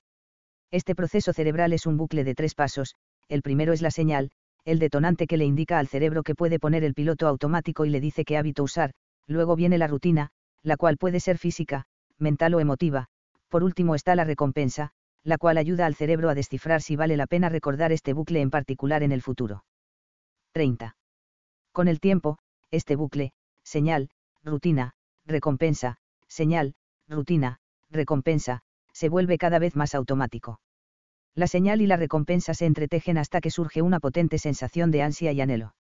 Este 0.70 0.94
proceso 0.94 1.32
cerebral 1.32 1.72
es 1.72 1.86
un 1.86 1.96
bucle 1.96 2.22
de 2.22 2.34
tres 2.34 2.54
pasos, 2.54 2.96
el 3.30 3.40
primero 3.40 3.72
es 3.72 3.80
la 3.80 3.90
señal, 3.90 4.30
el 4.64 4.78
detonante 4.78 5.26
que 5.26 5.36
le 5.36 5.44
indica 5.44 5.78
al 5.78 5.88
cerebro 5.88 6.22
que 6.22 6.34
puede 6.34 6.58
poner 6.58 6.84
el 6.84 6.94
piloto 6.94 7.26
automático 7.26 7.84
y 7.84 7.90
le 7.90 8.00
dice 8.00 8.24
qué 8.24 8.36
hábito 8.36 8.62
usar, 8.62 8.92
Luego 9.28 9.56
viene 9.56 9.78
la 9.78 9.86
rutina, 9.86 10.30
la 10.62 10.76
cual 10.76 10.96
puede 10.96 11.20
ser 11.20 11.38
física, 11.38 11.84
mental 12.18 12.54
o 12.54 12.60
emotiva. 12.60 13.08
Por 13.48 13.62
último 13.62 13.94
está 13.94 14.16
la 14.16 14.24
recompensa, 14.24 14.90
la 15.22 15.36
cual 15.36 15.58
ayuda 15.58 15.84
al 15.86 15.94
cerebro 15.94 16.30
a 16.30 16.34
descifrar 16.34 16.80
si 16.80 16.96
vale 16.96 17.16
la 17.16 17.26
pena 17.26 17.50
recordar 17.50 17.92
este 17.92 18.14
bucle 18.14 18.40
en 18.40 18.50
particular 18.50 19.02
en 19.02 19.12
el 19.12 19.20
futuro. 19.22 19.64
30. 20.52 20.96
Con 21.72 21.88
el 21.88 22.00
tiempo, 22.00 22.38
este 22.70 22.96
bucle, 22.96 23.32
señal, 23.62 24.10
rutina, 24.42 24.94
recompensa, 25.26 25.98
señal, 26.26 26.74
rutina, 27.06 27.60
recompensa, 27.90 28.62
se 28.92 29.10
vuelve 29.10 29.36
cada 29.36 29.58
vez 29.58 29.76
más 29.76 29.94
automático. 29.94 30.58
La 31.38 31.46
señal 31.46 31.80
y 31.80 31.86
la 31.86 31.96
recompensa 31.96 32.52
se 32.52 32.66
entretejen 32.66 33.16
hasta 33.16 33.40
que 33.40 33.52
surge 33.52 33.80
una 33.80 34.00
potente 34.00 34.38
sensación 34.38 34.90
de 34.90 35.02
ansia 35.02 35.30
y 35.30 35.40
anhelo. 35.40 35.76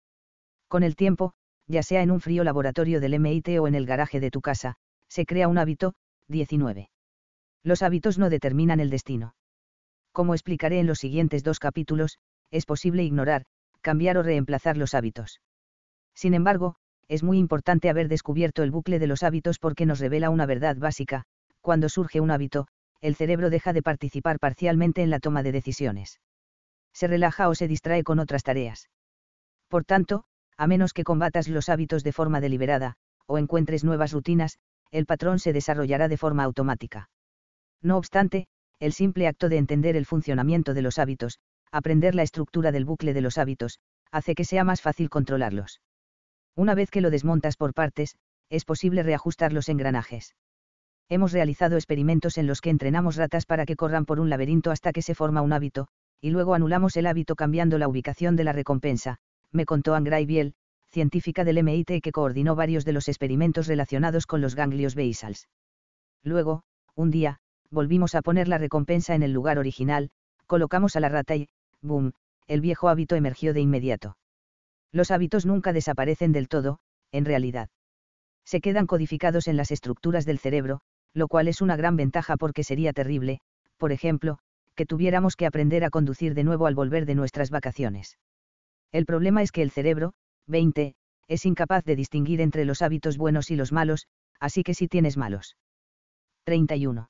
Con 0.67 0.83
el 0.83 0.97
tiempo, 0.97 1.35
ya 1.67 1.83
sea 1.83 2.01
en 2.01 2.11
un 2.11 2.23
frío 2.23 2.43
laboratorio 2.43 3.03
del 3.03 3.13
MIT 3.13 3.61
o 3.61 3.69
en 3.69 3.75
el 3.75 3.85
garaje 3.85 4.19
de 4.19 4.31
tu 4.31 4.41
casa, 4.41 4.77
se 5.09 5.27
crea 5.27 5.49
un 5.49 5.59
hábito. 5.59 5.93
19. 6.29 6.89
Los 7.65 7.83
hábitos 7.83 8.17
no 8.17 8.31
determinan 8.31 8.81
el 8.81 8.89
destino. 8.89 9.35
Como 10.11 10.33
explicaré 10.33 10.81
en 10.81 10.87
los 10.87 11.01
siguientes 11.01 11.45
dos 11.45 11.59
capítulos, 11.59 12.19
es 12.51 12.65
posible 12.65 13.05
ignorar, 13.05 13.45
cambiar 13.83 14.17
o 14.17 14.23
reemplazar 14.23 14.79
los 14.79 14.95
hábitos. 14.95 15.43
Sin 16.15 16.33
embargo, 16.33 16.77
es 17.09 17.23
muy 17.23 17.37
importante 17.37 17.91
haber 17.91 18.09
descubierto 18.09 18.63
el 18.63 18.71
bucle 18.71 18.99
de 18.99 19.07
los 19.07 19.23
hábitos 19.23 19.59
porque 19.59 19.85
nos 19.85 20.01
revela 20.01 20.31
una 20.31 20.47
verdad 20.47 20.79
básica, 20.79 21.25
cuando 21.61 21.91
surge 21.91 22.23
un 22.23 22.31
hábito, 22.31 22.69
el 23.03 23.17
cerebro 23.17 23.51
deja 23.51 23.75
de 23.75 23.83
participar 23.83 24.39
parcialmente 24.39 25.03
en 25.03 25.11
la 25.11 25.21
toma 25.21 25.43
de 25.43 25.53
decisiones. 25.53 26.21
Se 26.95 27.09
relaja 27.09 27.49
o 27.49 27.55
se 27.55 27.69
distrae 27.69 28.05
con 28.05 28.19
otras 28.19 28.45
tareas. 28.45 28.89
Por 29.69 29.85
tanto, 29.85 30.25
a 30.57 30.67
menos 30.67 30.93
que 30.93 31.05
combatas 31.05 31.49
los 31.49 31.69
hábitos 31.69 32.05
de 32.05 32.13
forma 32.13 32.41
deliberada, 32.41 32.95
o 33.27 33.39
encuentres 33.39 33.85
nuevas 33.85 34.13
rutinas, 34.13 34.59
el 34.91 35.07
patrón 35.07 35.39
se 35.39 35.53
desarrollará 35.53 36.09
de 36.09 36.17
forma 36.17 36.45
automática. 36.45 37.11
No 37.83 37.97
obstante, 37.97 38.47
el 38.79 38.93
simple 38.93 39.27
acto 39.27 39.49
de 39.49 39.57
entender 39.59 39.97
el 39.97 40.07
funcionamiento 40.07 40.75
de 40.75 40.83
los 40.83 40.99
hábitos, 40.99 41.41
aprender 41.73 42.15
la 42.15 42.23
estructura 42.23 42.71
del 42.71 42.85
bucle 42.85 43.15
de 43.15 43.21
los 43.21 43.39
hábitos, 43.39 43.81
hace 44.11 44.35
que 44.35 44.45
sea 44.45 44.63
más 44.63 44.83
fácil 44.83 45.09
controlarlos. 45.09 45.81
Una 46.55 46.75
vez 46.75 46.91
que 46.91 47.01
lo 47.01 47.11
desmontas 47.11 47.57
por 47.57 47.75
partes, 47.75 48.17
es 48.51 48.65
posible 48.65 49.03
reajustar 49.03 49.53
los 49.53 49.69
engranajes. 49.69 50.35
Hemos 51.13 51.33
realizado 51.33 51.77
experimentos 51.77 52.39
en 52.39 52.47
los 52.47 52.63
que 52.63 52.71
entrenamos 52.71 53.17
ratas 53.17 53.45
para 53.45 53.67
que 53.67 53.77
corran 53.77 54.07
por 54.07 54.19
un 54.19 54.31
laberinto 54.31 54.71
hasta 54.71 54.93
que 54.93 55.03
se 55.03 55.15
forma 55.15 55.43
un 55.43 55.53
hábito, 55.53 55.89
y 56.23 56.31
luego 56.31 56.55
anulamos 56.55 56.97
el 56.97 57.05
hábito 57.05 57.37
cambiando 57.37 57.77
la 57.77 57.87
ubicación 57.87 58.35
de 58.35 58.45
la 58.45 58.55
recompensa, 58.55 59.19
me 59.51 59.67
contó 59.67 59.95
Angray 59.95 60.25
Biel, 60.25 60.55
científica 60.89 61.45
del 61.45 61.59
MIT 61.59 62.01
que 62.03 62.13
coordinó 62.13 62.57
varios 62.57 62.87
de 62.87 62.95
los 62.95 63.09
experimentos 63.09 63.67
relacionados 63.67 64.27
con 64.27 64.41
los 64.41 64.55
ganglios 64.55 64.95
basals. 64.95 65.51
Luego, 66.25 66.63
un 66.95 67.11
día, 67.11 67.41
volvimos 67.71 68.15
a 68.15 68.23
poner 68.23 68.49
la 68.49 68.57
recompensa 68.57 69.15
en 69.15 69.23
el 69.23 69.35
lugar 69.35 69.59
original, 69.59 70.09
colocamos 70.47 70.97
a 70.97 71.01
la 71.01 71.11
rata 71.11 71.37
y, 71.37 71.51
boom, 71.83 72.15
el 72.47 72.63
viejo 72.63 72.89
hábito 72.89 73.17
emergió 73.17 73.53
de 73.53 73.61
inmediato. 73.61 74.17
Los 74.93 75.11
hábitos 75.11 75.45
nunca 75.45 75.75
desaparecen 75.75 76.33
del 76.33 76.49
todo, 76.49 76.79
en 77.11 77.27
realidad. 77.27 77.69
Se 78.47 78.63
quedan 78.63 78.87
codificados 78.87 79.47
en 79.47 79.59
las 79.59 79.71
estructuras 79.73 80.25
del 80.25 80.39
cerebro, 80.39 80.81
lo 81.15 81.29
cual 81.29 81.49
es 81.49 81.61
una 81.61 81.77
gran 81.77 81.97
ventaja 81.97 82.37
porque 82.37 82.65
sería 82.65 82.93
terrible, 82.93 83.41
por 83.77 83.93
ejemplo, 83.93 84.39
que 84.75 84.87
tuviéramos 84.87 85.37
que 85.37 85.47
aprender 85.47 85.85
a 85.85 85.91
conducir 85.91 86.35
de 86.35 86.45
nuevo 86.45 86.67
al 86.67 86.75
volver 86.75 87.07
de 87.07 87.15
nuestras 87.15 87.51
vacaciones. 87.51 88.19
El 88.91 89.07
problema 89.07 89.43
es 89.43 89.53
que 89.53 89.63
el 89.63 89.71
cerebro, 89.71 90.15
20, 90.47 90.95
es 91.29 91.47
incapaz 91.47 91.85
de 91.85 91.97
distinguir 91.97 92.41
entre 92.41 92.65
los 92.65 92.83
hábitos 92.83 93.17
buenos 93.17 93.51
y 93.51 93.57
los 93.57 93.73
malos, 93.73 94.07
así 94.41 94.63
que 94.63 94.75
si 94.75 94.89
tienes 94.89 95.17
malos. 95.17 95.57
31. 96.45 97.09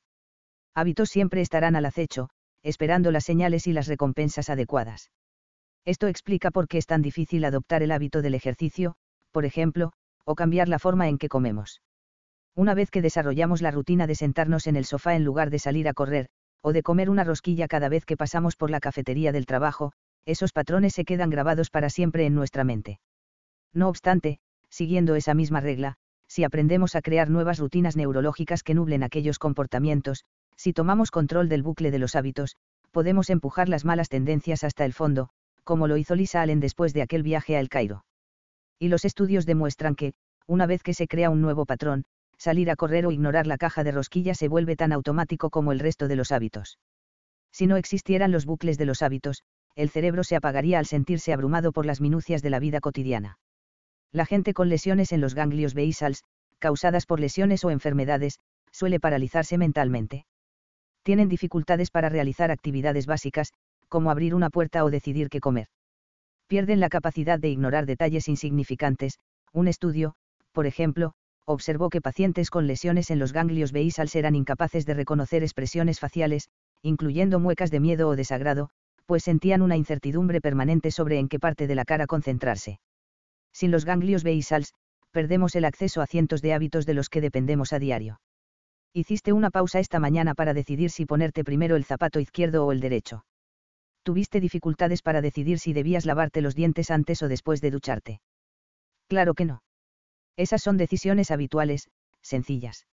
Hábitos 0.75 1.11
siempre 1.11 1.41
estarán 1.41 1.77
al 1.77 1.87
acecho, 1.87 2.29
esperando 2.63 3.11
las 3.11 3.25
señales 3.25 3.67
y 3.67 3.73
las 3.73 3.87
recompensas 3.87 4.51
adecuadas. 4.51 5.11
Esto 5.85 6.07
explica 6.07 6.51
por 6.51 6.69
qué 6.69 6.79
es 6.79 6.87
tan 6.87 7.03
difícil 7.03 7.45
adoptar 7.45 7.83
el 7.83 7.91
hábito 7.91 8.23
del 8.23 8.35
ejercicio, 8.35 8.95
por 9.33 9.45
ejemplo, 9.45 9.93
o 10.25 10.35
cambiar 10.35 10.69
la 10.69 10.79
forma 10.79 11.09
en 11.09 11.19
que 11.19 11.29
comemos. 11.29 11.83
Una 12.55 12.75
vez 12.75 12.91
que 12.91 13.03
desarrollamos 13.03 13.63
la 13.63 13.71
rutina 13.71 14.07
de 14.07 14.15
sentarnos 14.15 14.67
en 14.67 14.77
el 14.77 14.85
sofá 14.85 15.15
en 15.15 15.25
lugar 15.25 15.51
de 15.51 15.59
salir 15.59 15.89
a 15.89 15.95
correr, 15.95 16.29
o 16.61 16.73
de 16.73 16.83
comer 16.83 17.09
una 17.09 17.25
rosquilla 17.25 17.67
cada 17.67 17.89
vez 17.89 18.05
que 18.05 18.17
pasamos 18.17 18.57
por 18.57 18.71
la 18.71 18.81
cafetería 18.81 19.33
del 19.33 19.47
trabajo, 19.47 19.93
esos 20.27 20.53
patrones 20.53 20.93
se 20.93 21.05
quedan 21.05 21.31
grabados 21.31 21.71
para 21.71 21.91
siempre 21.91 22.27
en 22.27 22.35
nuestra 22.35 22.63
mente. 22.63 23.01
No 23.73 23.89
obstante, 23.89 24.39
siguiendo 24.69 25.15
esa 25.15 25.35
misma 25.35 25.61
regla, 25.61 25.97
si 26.29 26.45
aprendemos 26.45 26.95
a 26.95 27.03
crear 27.03 27.31
nuevas 27.31 27.59
rutinas 27.59 27.97
neurológicas 27.97 28.63
que 28.63 28.75
nublen 28.75 29.03
aquellos 29.03 29.39
comportamientos, 29.39 30.25
si 30.57 30.73
tomamos 30.73 31.11
control 31.11 31.49
del 31.49 31.63
bucle 31.63 31.91
de 31.91 31.99
los 31.99 32.15
hábitos, 32.15 32.57
podemos 32.91 33.31
empujar 33.31 33.69
las 33.69 33.85
malas 33.85 34.09
tendencias 34.09 34.63
hasta 34.63 34.85
el 34.85 34.93
fondo, 34.93 35.31
como 35.65 35.89
lo 35.89 35.97
hizo 35.97 36.15
Lisa 36.15 36.43
Allen 36.43 36.61
después 36.61 36.93
de 36.93 37.03
aquel 37.03 37.23
viaje 37.23 37.57
a 37.57 37.61
El 37.61 37.69
Cairo. 37.69 38.05
Y 38.79 38.89
los 38.89 39.05
estudios 39.05 39.47
demuestran 39.47 39.95
que, 39.95 40.13
una 40.47 40.67
vez 40.67 40.83
que 40.83 40.95
se 40.95 41.09
crea 41.09 41.31
un 41.31 41.41
nuevo 41.41 41.67
patrón, 41.67 42.05
salir 42.43 42.71
a 42.71 42.77
correr 42.77 43.07
o 43.07 43.13
ignorar 43.13 43.47
la 43.47 43.57
caja 43.57 43.85
de 43.85 43.93
rosquillas 43.93 44.39
se 44.39 44.49
vuelve 44.49 44.77
tan 44.77 44.93
automático 44.93 45.51
como 45.51 45.73
el 45.73 45.79
resto 45.79 46.09
de 46.09 46.17
los 46.17 46.33
hábitos. 46.33 46.79
Si 47.53 47.67
no 47.67 47.77
existieran 47.77 48.33
los 48.33 48.47
bucles 48.47 48.79
de 48.79 48.87
los 48.87 49.03
hábitos, 49.03 49.43
el 49.77 49.91
cerebro 49.91 50.25
se 50.25 50.37
apagaría 50.37 50.79
al 50.79 50.87
sentirse 50.87 51.33
abrumado 51.33 51.73
por 51.73 51.87
las 51.87 52.01
minucias 52.01 52.43
de 52.43 52.51
la 52.51 52.59
vida 52.59 52.81
cotidiana. 52.81 53.39
La 54.11 54.27
gente 54.27 54.55
con 54.55 54.69
lesiones 54.69 55.13
en 55.13 55.21
los 55.21 55.35
ganglios 55.35 55.75
basals, 55.75 56.25
causadas 56.59 57.07
por 57.07 57.21
lesiones 57.21 57.65
o 57.65 57.71
enfermedades, 57.71 58.39
suele 58.71 59.01
paralizarse 59.01 59.57
mentalmente 59.57 60.27
tienen 61.03 61.29
dificultades 61.29 61.91
para 61.91 62.09
realizar 62.09 62.51
actividades 62.51 63.07
básicas, 63.07 63.53
como 63.89 64.11
abrir 64.11 64.35
una 64.35 64.51
puerta 64.51 64.85
o 64.85 64.91
decidir 64.91 65.29
qué 65.29 65.41
comer. 65.41 65.67
Pierden 66.47 66.81
la 66.81 66.89
capacidad 66.89 67.39
de 67.39 67.49
ignorar 67.49 67.87
detalles 67.87 68.29
insignificantes. 68.29 69.19
Un 69.53 69.69
estudio, 69.69 70.15
por 70.53 70.67
ejemplo, 70.67 71.15
observó 71.45 71.91
que 71.91 72.01
pacientes 72.01 72.51
con 72.51 72.67
lesiones 72.67 73.11
en 73.11 73.19
los 73.19 73.33
ganglios 73.33 73.73
basales 73.73 74.15
eran 74.15 74.35
incapaces 74.35 74.87
de 74.87 74.95
reconocer 74.95 75.43
expresiones 75.43 76.01
faciales, 76.01 76.49
incluyendo 76.83 77.41
muecas 77.41 77.71
de 77.71 77.81
miedo 77.81 78.09
o 78.09 78.17
desagrado, 78.17 78.71
pues 79.07 79.25
sentían 79.25 79.63
una 79.63 79.77
incertidumbre 79.77 80.41
permanente 80.41 80.91
sobre 80.91 81.19
en 81.19 81.29
qué 81.29 81.39
parte 81.39 81.67
de 81.67 81.75
la 81.75 81.85
cara 81.85 82.07
concentrarse. 82.07 82.81
Sin 83.53 83.71
los 83.71 83.85
ganglios 83.85 84.25
basals, 84.25 84.73
perdemos 85.11 85.55
el 85.57 85.65
acceso 85.65 86.01
a 86.01 86.07
cientos 86.07 86.43
de 86.43 86.55
hábitos 86.55 86.87
de 86.87 86.95
los 86.95 87.09
que 87.09 87.21
dependemos 87.21 87.73
a 87.73 87.79
diario. 87.79 88.21
Hiciste 88.95 89.33
una 89.33 89.51
pausa 89.51 89.81
esta 89.81 89.99
mañana 89.99 90.35
para 90.35 90.55
decidir 90.55 90.91
si 90.91 91.07
ponerte 91.07 91.45
primero 91.45 91.77
el 91.77 91.85
zapato 91.85 92.21
izquierdo 92.21 92.67
o 92.67 92.73
el 92.73 92.81
derecho. 92.81 93.25
Tuviste 94.03 94.41
dificultades 94.41 95.03
para 95.03 95.21
decidir 95.21 95.59
si 95.59 95.73
debías 95.73 96.07
lavarte 96.07 96.41
los 96.41 96.55
dientes 96.55 96.91
antes 96.91 97.23
o 97.23 97.29
después 97.29 97.61
de 97.61 97.71
ducharte. 97.71 98.21
Claro 99.09 99.35
que 99.35 99.45
no. 99.45 99.63
Esas 100.37 100.63
son 100.63 100.77
decisiones 100.77 101.31
habituales, 101.31 101.89
sencillas. 102.23 102.87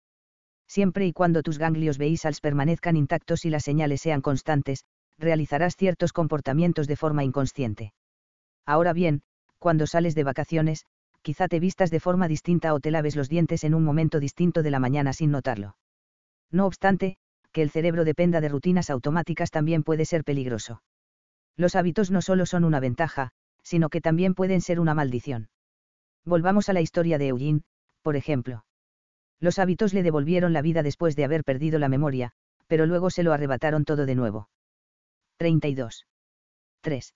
Siempre 0.67 1.07
y 1.07 1.13
cuando 1.13 1.41
tus 1.41 1.57
ganglios 1.57 1.97
basals 1.97 2.41
permanezcan 2.41 2.95
intactos 2.95 3.45
y 3.45 3.49
las 3.49 3.63
señales 3.63 4.01
sean 4.01 4.21
constantes, 4.21 4.85
realizarás 5.17 5.75
ciertos 5.75 6.13
comportamientos 6.13 6.87
de 6.87 6.95
forma 6.95 7.23
inconsciente. 7.23 7.93
Ahora 8.65 8.93
bien, 8.93 9.21
cuando 9.57 9.87
sales 9.87 10.15
de 10.15 10.23
vacaciones, 10.23 10.85
quizá 11.21 11.47
te 11.47 11.59
vistas 11.59 11.91
de 11.91 11.99
forma 11.99 12.27
distinta 12.27 12.73
o 12.73 12.79
te 12.79 12.91
laves 12.91 13.15
los 13.15 13.29
dientes 13.29 13.63
en 13.63 13.73
un 13.73 13.83
momento 13.83 14.19
distinto 14.19 14.63
de 14.63 14.71
la 14.71 14.79
mañana 14.79 15.11
sin 15.13 15.31
notarlo. 15.31 15.75
No 16.51 16.65
obstante, 16.65 17.17
que 17.51 17.61
el 17.61 17.71
cerebro 17.71 18.05
dependa 18.05 18.41
de 18.41 18.49
rutinas 18.49 18.89
automáticas 18.89 19.51
también 19.51 19.83
puede 19.83 20.05
ser 20.05 20.23
peligroso. 20.23 20.81
Los 21.57 21.75
hábitos 21.75 22.11
no 22.11 22.21
solo 22.21 22.45
son 22.45 22.63
una 22.63 22.79
ventaja, 22.79 23.31
sino 23.63 23.89
que 23.89 24.01
también 24.01 24.33
pueden 24.33 24.61
ser 24.61 24.79
una 24.79 24.93
maldición. 24.93 25.49
Volvamos 26.29 26.69
a 26.69 26.73
la 26.73 26.81
historia 26.81 27.17
de 27.17 27.29
Eugene, 27.29 27.61
por 28.03 28.15
ejemplo. 28.15 28.63
Los 29.39 29.57
hábitos 29.57 29.95
le 29.95 30.03
devolvieron 30.03 30.53
la 30.53 30.61
vida 30.61 30.83
después 30.83 31.15
de 31.15 31.23
haber 31.23 31.43
perdido 31.43 31.79
la 31.79 31.89
memoria, 31.89 32.33
pero 32.67 32.85
luego 32.85 33.09
se 33.09 33.23
lo 33.23 33.33
arrebataron 33.33 33.83
todo 33.83 34.05
de 34.05 34.13
nuevo. 34.13 34.47
32. 35.37 36.05
3. 36.81 37.15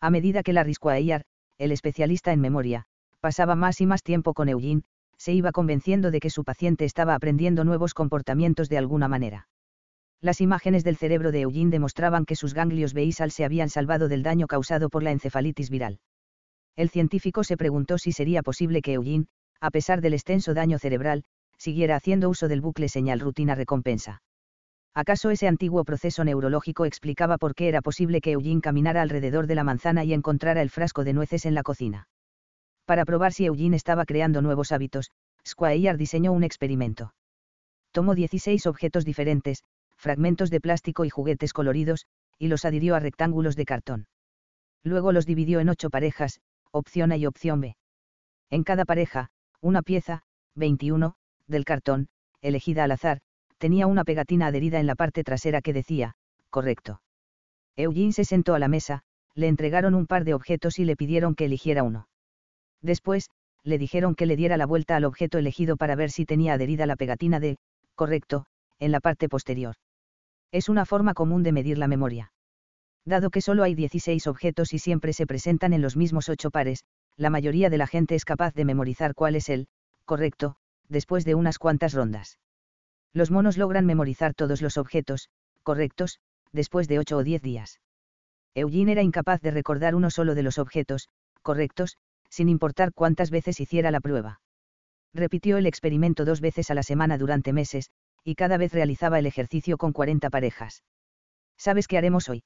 A 0.00 0.10
medida 0.10 0.42
que 0.42 0.52
Larry 0.52 0.74
Squire, 0.74 1.22
el 1.56 1.70
especialista 1.70 2.32
en 2.32 2.40
memoria, 2.40 2.86
pasaba 3.20 3.54
más 3.54 3.80
y 3.80 3.86
más 3.86 4.02
tiempo 4.02 4.34
con 4.34 4.48
Eugene, 4.48 4.82
se 5.16 5.32
iba 5.32 5.52
convenciendo 5.52 6.10
de 6.10 6.18
que 6.18 6.30
su 6.30 6.42
paciente 6.42 6.84
estaba 6.84 7.14
aprendiendo 7.14 7.62
nuevos 7.62 7.94
comportamientos 7.94 8.68
de 8.68 8.78
alguna 8.78 9.06
manera. 9.06 9.46
Las 10.20 10.40
imágenes 10.40 10.82
del 10.82 10.96
cerebro 10.96 11.30
de 11.30 11.42
Eugene 11.42 11.70
demostraban 11.70 12.24
que 12.24 12.34
sus 12.34 12.54
ganglios 12.54 12.92
basal 12.92 13.30
se 13.30 13.44
habían 13.44 13.68
salvado 13.68 14.08
del 14.08 14.24
daño 14.24 14.48
causado 14.48 14.88
por 14.88 15.04
la 15.04 15.12
encefalitis 15.12 15.70
viral. 15.70 16.00
El 16.76 16.88
científico 16.88 17.44
se 17.44 17.56
preguntó 17.56 17.98
si 17.98 18.12
sería 18.12 18.42
posible 18.42 18.80
que 18.80 18.94
Eugene, 18.94 19.26
a 19.60 19.70
pesar 19.70 20.00
del 20.00 20.14
extenso 20.14 20.54
daño 20.54 20.78
cerebral, 20.78 21.24
siguiera 21.58 21.96
haciendo 21.96 22.28
uso 22.28 22.48
del 22.48 22.60
bucle 22.60 22.88
señal 22.88 23.20
rutina 23.20 23.54
recompensa. 23.54 24.22
¿Acaso 24.94 25.30
ese 25.30 25.48
antiguo 25.48 25.84
proceso 25.84 26.24
neurológico 26.24 26.84
explicaba 26.84 27.38
por 27.38 27.54
qué 27.54 27.68
era 27.68 27.80
posible 27.80 28.20
que 28.20 28.32
Eugene 28.32 28.60
caminara 28.60 29.00
alrededor 29.00 29.46
de 29.46 29.54
la 29.54 29.64
manzana 29.64 30.04
y 30.04 30.12
encontrara 30.12 30.60
el 30.60 30.70
frasco 30.70 31.04
de 31.04 31.12
nueces 31.12 31.46
en 31.46 31.54
la 31.54 31.62
cocina? 31.62 32.08
Para 32.84 33.04
probar 33.04 33.32
si 33.32 33.46
Eugene 33.46 33.76
estaba 33.76 34.04
creando 34.04 34.42
nuevos 34.42 34.72
hábitos, 34.72 35.10
Squire 35.46 35.96
diseñó 35.96 36.32
un 36.32 36.44
experimento. 36.44 37.14
Tomó 37.90 38.14
16 38.14 38.66
objetos 38.66 39.04
diferentes, 39.04 39.62
fragmentos 39.96 40.50
de 40.50 40.60
plástico 40.60 41.04
y 41.04 41.10
juguetes 41.10 41.52
coloridos, 41.52 42.06
y 42.38 42.48
los 42.48 42.64
adhirió 42.64 42.94
a 42.94 43.00
rectángulos 43.00 43.56
de 43.56 43.64
cartón. 43.64 44.06
Luego 44.82 45.12
los 45.12 45.26
dividió 45.26 45.60
en 45.60 45.68
ocho 45.68 45.90
parejas, 45.90 46.40
opción 46.72 47.12
A 47.12 47.16
y 47.16 47.26
opción 47.26 47.60
B. 47.60 47.76
En 48.50 48.64
cada 48.64 48.84
pareja, 48.84 49.28
una 49.60 49.82
pieza, 49.82 50.22
21, 50.56 51.14
del 51.46 51.64
cartón, 51.64 52.08
elegida 52.40 52.84
al 52.84 52.90
azar, 52.90 53.20
tenía 53.58 53.86
una 53.86 54.04
pegatina 54.04 54.46
adherida 54.48 54.80
en 54.80 54.86
la 54.86 54.96
parte 54.96 55.22
trasera 55.22 55.62
que 55.62 55.72
decía, 55.72 56.14
correcto. 56.50 57.00
Eugene 57.76 58.12
se 58.12 58.24
sentó 58.24 58.54
a 58.54 58.58
la 58.58 58.68
mesa, 58.68 59.02
le 59.34 59.48
entregaron 59.48 59.94
un 59.94 60.06
par 60.06 60.24
de 60.24 60.34
objetos 60.34 60.78
y 60.78 60.84
le 60.84 60.96
pidieron 60.96 61.34
que 61.34 61.44
eligiera 61.44 61.82
uno. 61.82 62.08
Después, 62.82 63.30
le 63.62 63.78
dijeron 63.78 64.14
que 64.14 64.26
le 64.26 64.36
diera 64.36 64.56
la 64.56 64.66
vuelta 64.66 64.96
al 64.96 65.04
objeto 65.04 65.38
elegido 65.38 65.76
para 65.76 65.94
ver 65.94 66.10
si 66.10 66.26
tenía 66.26 66.54
adherida 66.54 66.86
la 66.86 66.96
pegatina 66.96 67.38
de, 67.38 67.58
correcto, 67.94 68.46
en 68.78 68.90
la 68.90 69.00
parte 69.00 69.28
posterior. 69.28 69.76
Es 70.50 70.68
una 70.68 70.84
forma 70.84 71.14
común 71.14 71.42
de 71.42 71.52
medir 71.52 71.78
la 71.78 71.86
memoria. 71.86 72.31
Dado 73.04 73.30
que 73.30 73.40
solo 73.40 73.64
hay 73.64 73.74
16 73.74 74.26
objetos 74.26 74.72
y 74.72 74.78
siempre 74.78 75.12
se 75.12 75.26
presentan 75.26 75.72
en 75.72 75.82
los 75.82 75.96
mismos 75.96 76.28
ocho 76.28 76.50
pares, 76.50 76.84
la 77.16 77.30
mayoría 77.30 77.68
de 77.68 77.78
la 77.78 77.86
gente 77.86 78.14
es 78.14 78.24
capaz 78.24 78.54
de 78.54 78.64
memorizar 78.64 79.14
cuál 79.14 79.34
es 79.34 79.48
el, 79.48 79.66
correcto, 80.04 80.56
después 80.88 81.24
de 81.24 81.34
unas 81.34 81.58
cuantas 81.58 81.94
rondas. 81.94 82.38
Los 83.12 83.30
monos 83.30 83.58
logran 83.58 83.86
memorizar 83.86 84.34
todos 84.34 84.62
los 84.62 84.78
objetos, 84.78 85.28
correctos, 85.62 86.20
después 86.52 86.88
de 86.88 86.98
8 86.98 87.16
o 87.16 87.24
10 87.24 87.42
días. 87.42 87.80
Eugene 88.54 88.92
era 88.92 89.02
incapaz 89.02 89.40
de 89.40 89.50
recordar 89.50 89.94
uno 89.94 90.10
solo 90.10 90.34
de 90.34 90.42
los 90.42 90.58
objetos, 90.58 91.08
correctos, 91.42 91.96
sin 92.28 92.48
importar 92.48 92.92
cuántas 92.94 93.30
veces 93.30 93.60
hiciera 93.60 93.90
la 93.90 94.00
prueba. 94.00 94.40
Repitió 95.12 95.58
el 95.58 95.66
experimento 95.66 96.24
dos 96.24 96.40
veces 96.40 96.70
a 96.70 96.74
la 96.74 96.82
semana 96.82 97.18
durante 97.18 97.52
meses, 97.52 97.90
y 98.24 98.34
cada 98.34 98.56
vez 98.56 98.72
realizaba 98.72 99.18
el 99.18 99.26
ejercicio 99.26 99.76
con 99.76 99.92
40 99.92 100.30
parejas. 100.30 100.82
¿Sabes 101.56 101.88
qué 101.88 101.98
haremos 101.98 102.28
hoy? 102.28 102.44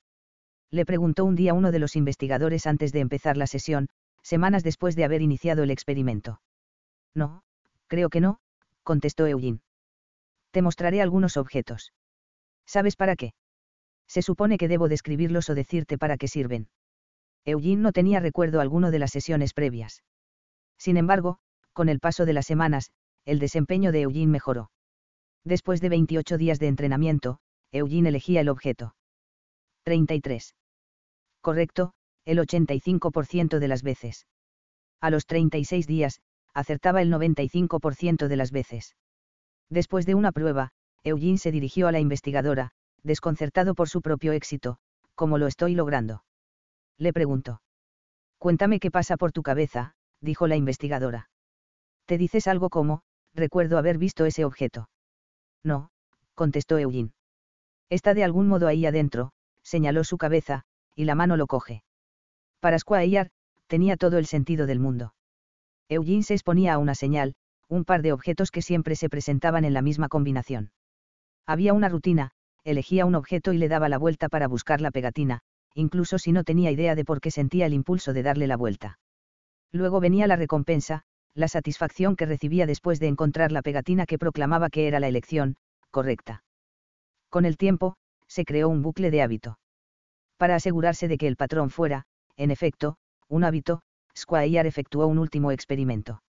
Le 0.70 0.84
preguntó 0.84 1.24
un 1.24 1.36
día 1.36 1.54
uno 1.54 1.72
de 1.72 1.78
los 1.78 1.96
investigadores 1.96 2.66
antes 2.66 2.92
de 2.92 3.00
empezar 3.00 3.36
la 3.36 3.46
sesión, 3.46 3.88
semanas 4.22 4.64
después 4.64 4.96
de 4.96 5.04
haber 5.04 5.22
iniciado 5.22 5.62
el 5.62 5.70
experimento. 5.70 6.40
No, 7.14 7.42
creo 7.86 8.10
que 8.10 8.20
no, 8.20 8.40
contestó 8.82 9.26
Eugene. 9.26 9.60
Te 10.50 10.62
mostraré 10.62 11.00
algunos 11.00 11.36
objetos. 11.36 11.92
¿Sabes 12.66 12.96
para 12.96 13.16
qué? 13.16 13.32
Se 14.08 14.22
supone 14.22 14.58
que 14.58 14.68
debo 14.68 14.88
describirlos 14.88 15.48
o 15.50 15.54
decirte 15.54 15.98
para 15.98 16.16
qué 16.16 16.28
sirven. 16.28 16.68
Eugene 17.44 17.82
no 17.82 17.92
tenía 17.92 18.20
recuerdo 18.20 18.60
alguno 18.60 18.90
de 18.90 18.98
las 18.98 19.12
sesiones 19.12 19.54
previas. 19.54 20.02
Sin 20.78 20.96
embargo, 20.96 21.38
con 21.72 21.88
el 21.88 22.00
paso 22.00 22.26
de 22.26 22.32
las 22.32 22.46
semanas, 22.46 22.90
el 23.24 23.38
desempeño 23.38 23.92
de 23.92 24.02
Eugene 24.02 24.32
mejoró. 24.32 24.70
Después 25.44 25.80
de 25.80 25.90
28 25.90 26.38
días 26.38 26.58
de 26.58 26.68
entrenamiento, 26.68 27.38
Eugene 27.70 28.08
elegía 28.08 28.40
el 28.40 28.48
objeto. 28.48 28.94
33. 29.86 30.56
Correcto, 31.40 31.92
el 32.24 32.38
85% 32.40 33.60
de 33.60 33.68
las 33.68 33.84
veces. 33.84 34.26
A 35.00 35.10
los 35.10 35.26
36 35.26 35.86
días, 35.86 36.20
acertaba 36.52 37.02
el 37.02 37.12
95% 37.12 38.26
de 38.26 38.36
las 38.36 38.50
veces. 38.50 38.96
Después 39.70 40.04
de 40.04 40.16
una 40.16 40.32
prueba, 40.32 40.72
Eugene 41.04 41.38
se 41.38 41.52
dirigió 41.52 41.86
a 41.86 41.92
la 41.92 42.00
investigadora, 42.00 42.72
desconcertado 43.04 43.76
por 43.76 43.88
su 43.88 44.02
propio 44.02 44.32
éxito, 44.32 44.78
¿cómo 45.14 45.38
lo 45.38 45.46
estoy 45.46 45.76
logrando? 45.76 46.24
Le 46.98 47.12
preguntó. 47.12 47.62
Cuéntame 48.38 48.80
qué 48.80 48.90
pasa 48.90 49.16
por 49.16 49.30
tu 49.30 49.44
cabeza, 49.44 49.94
dijo 50.20 50.48
la 50.48 50.56
investigadora. 50.56 51.30
Te 52.06 52.18
dices 52.18 52.48
algo 52.48 52.70
como, 52.70 53.02
recuerdo 53.34 53.78
haber 53.78 53.98
visto 53.98 54.24
ese 54.24 54.44
objeto. 54.44 54.88
No, 55.62 55.90
contestó 56.34 56.76
Eugene. 56.76 57.12
Está 57.88 58.14
de 58.14 58.24
algún 58.24 58.48
modo 58.48 58.66
ahí 58.66 58.84
adentro, 58.84 59.30
señaló 59.66 60.04
su 60.04 60.16
cabeza, 60.16 60.62
y 60.94 61.04
la 61.04 61.16
mano 61.16 61.36
lo 61.36 61.48
coge. 61.48 61.82
Para 62.60 62.78
Squire, 62.78 63.30
tenía 63.66 63.96
todo 63.96 64.16
el 64.18 64.26
sentido 64.26 64.66
del 64.66 64.78
mundo. 64.78 65.14
Eugene 65.88 66.22
se 66.22 66.34
exponía 66.34 66.74
a 66.74 66.78
una 66.78 66.94
señal, 66.94 67.34
un 67.68 67.84
par 67.84 68.02
de 68.02 68.12
objetos 68.12 68.52
que 68.52 68.62
siempre 68.62 68.94
se 68.94 69.08
presentaban 69.08 69.64
en 69.64 69.74
la 69.74 69.82
misma 69.82 70.08
combinación. 70.08 70.70
Había 71.46 71.72
una 71.72 71.88
rutina, 71.88 72.30
elegía 72.62 73.06
un 73.06 73.16
objeto 73.16 73.52
y 73.52 73.58
le 73.58 73.68
daba 73.68 73.88
la 73.88 73.98
vuelta 73.98 74.28
para 74.28 74.46
buscar 74.46 74.80
la 74.80 74.92
pegatina, 74.92 75.40
incluso 75.74 76.18
si 76.18 76.30
no 76.30 76.44
tenía 76.44 76.70
idea 76.70 76.94
de 76.94 77.04
por 77.04 77.20
qué 77.20 77.30
sentía 77.30 77.66
el 77.66 77.74
impulso 77.74 78.12
de 78.12 78.22
darle 78.22 78.46
la 78.46 78.56
vuelta. 78.56 78.98
Luego 79.72 80.00
venía 80.00 80.28
la 80.28 80.36
recompensa, 80.36 81.02
la 81.34 81.48
satisfacción 81.48 82.14
que 82.14 82.26
recibía 82.26 82.66
después 82.66 83.00
de 83.00 83.08
encontrar 83.08 83.50
la 83.50 83.62
pegatina 83.62 84.06
que 84.06 84.18
proclamaba 84.18 84.70
que 84.70 84.86
era 84.86 85.00
la 85.00 85.08
elección, 85.08 85.56
correcta. 85.90 86.44
Con 87.28 87.44
el 87.44 87.56
tiempo, 87.56 87.96
se 88.28 88.44
creó 88.44 88.68
un 88.68 88.82
bucle 88.82 89.10
de 89.10 89.22
hábito. 89.22 89.58
Para 90.36 90.56
asegurarse 90.56 91.08
de 91.08 91.18
que 91.18 91.26
el 91.26 91.36
patrón 91.36 91.70
fuera, 91.70 92.04
en 92.36 92.50
efecto, 92.50 92.96
un 93.28 93.44
hábito, 93.44 93.82
Squire 94.16 94.68
efectuó 94.68 95.06
un 95.06 95.18
último 95.18 95.50
experimento. 95.50 96.22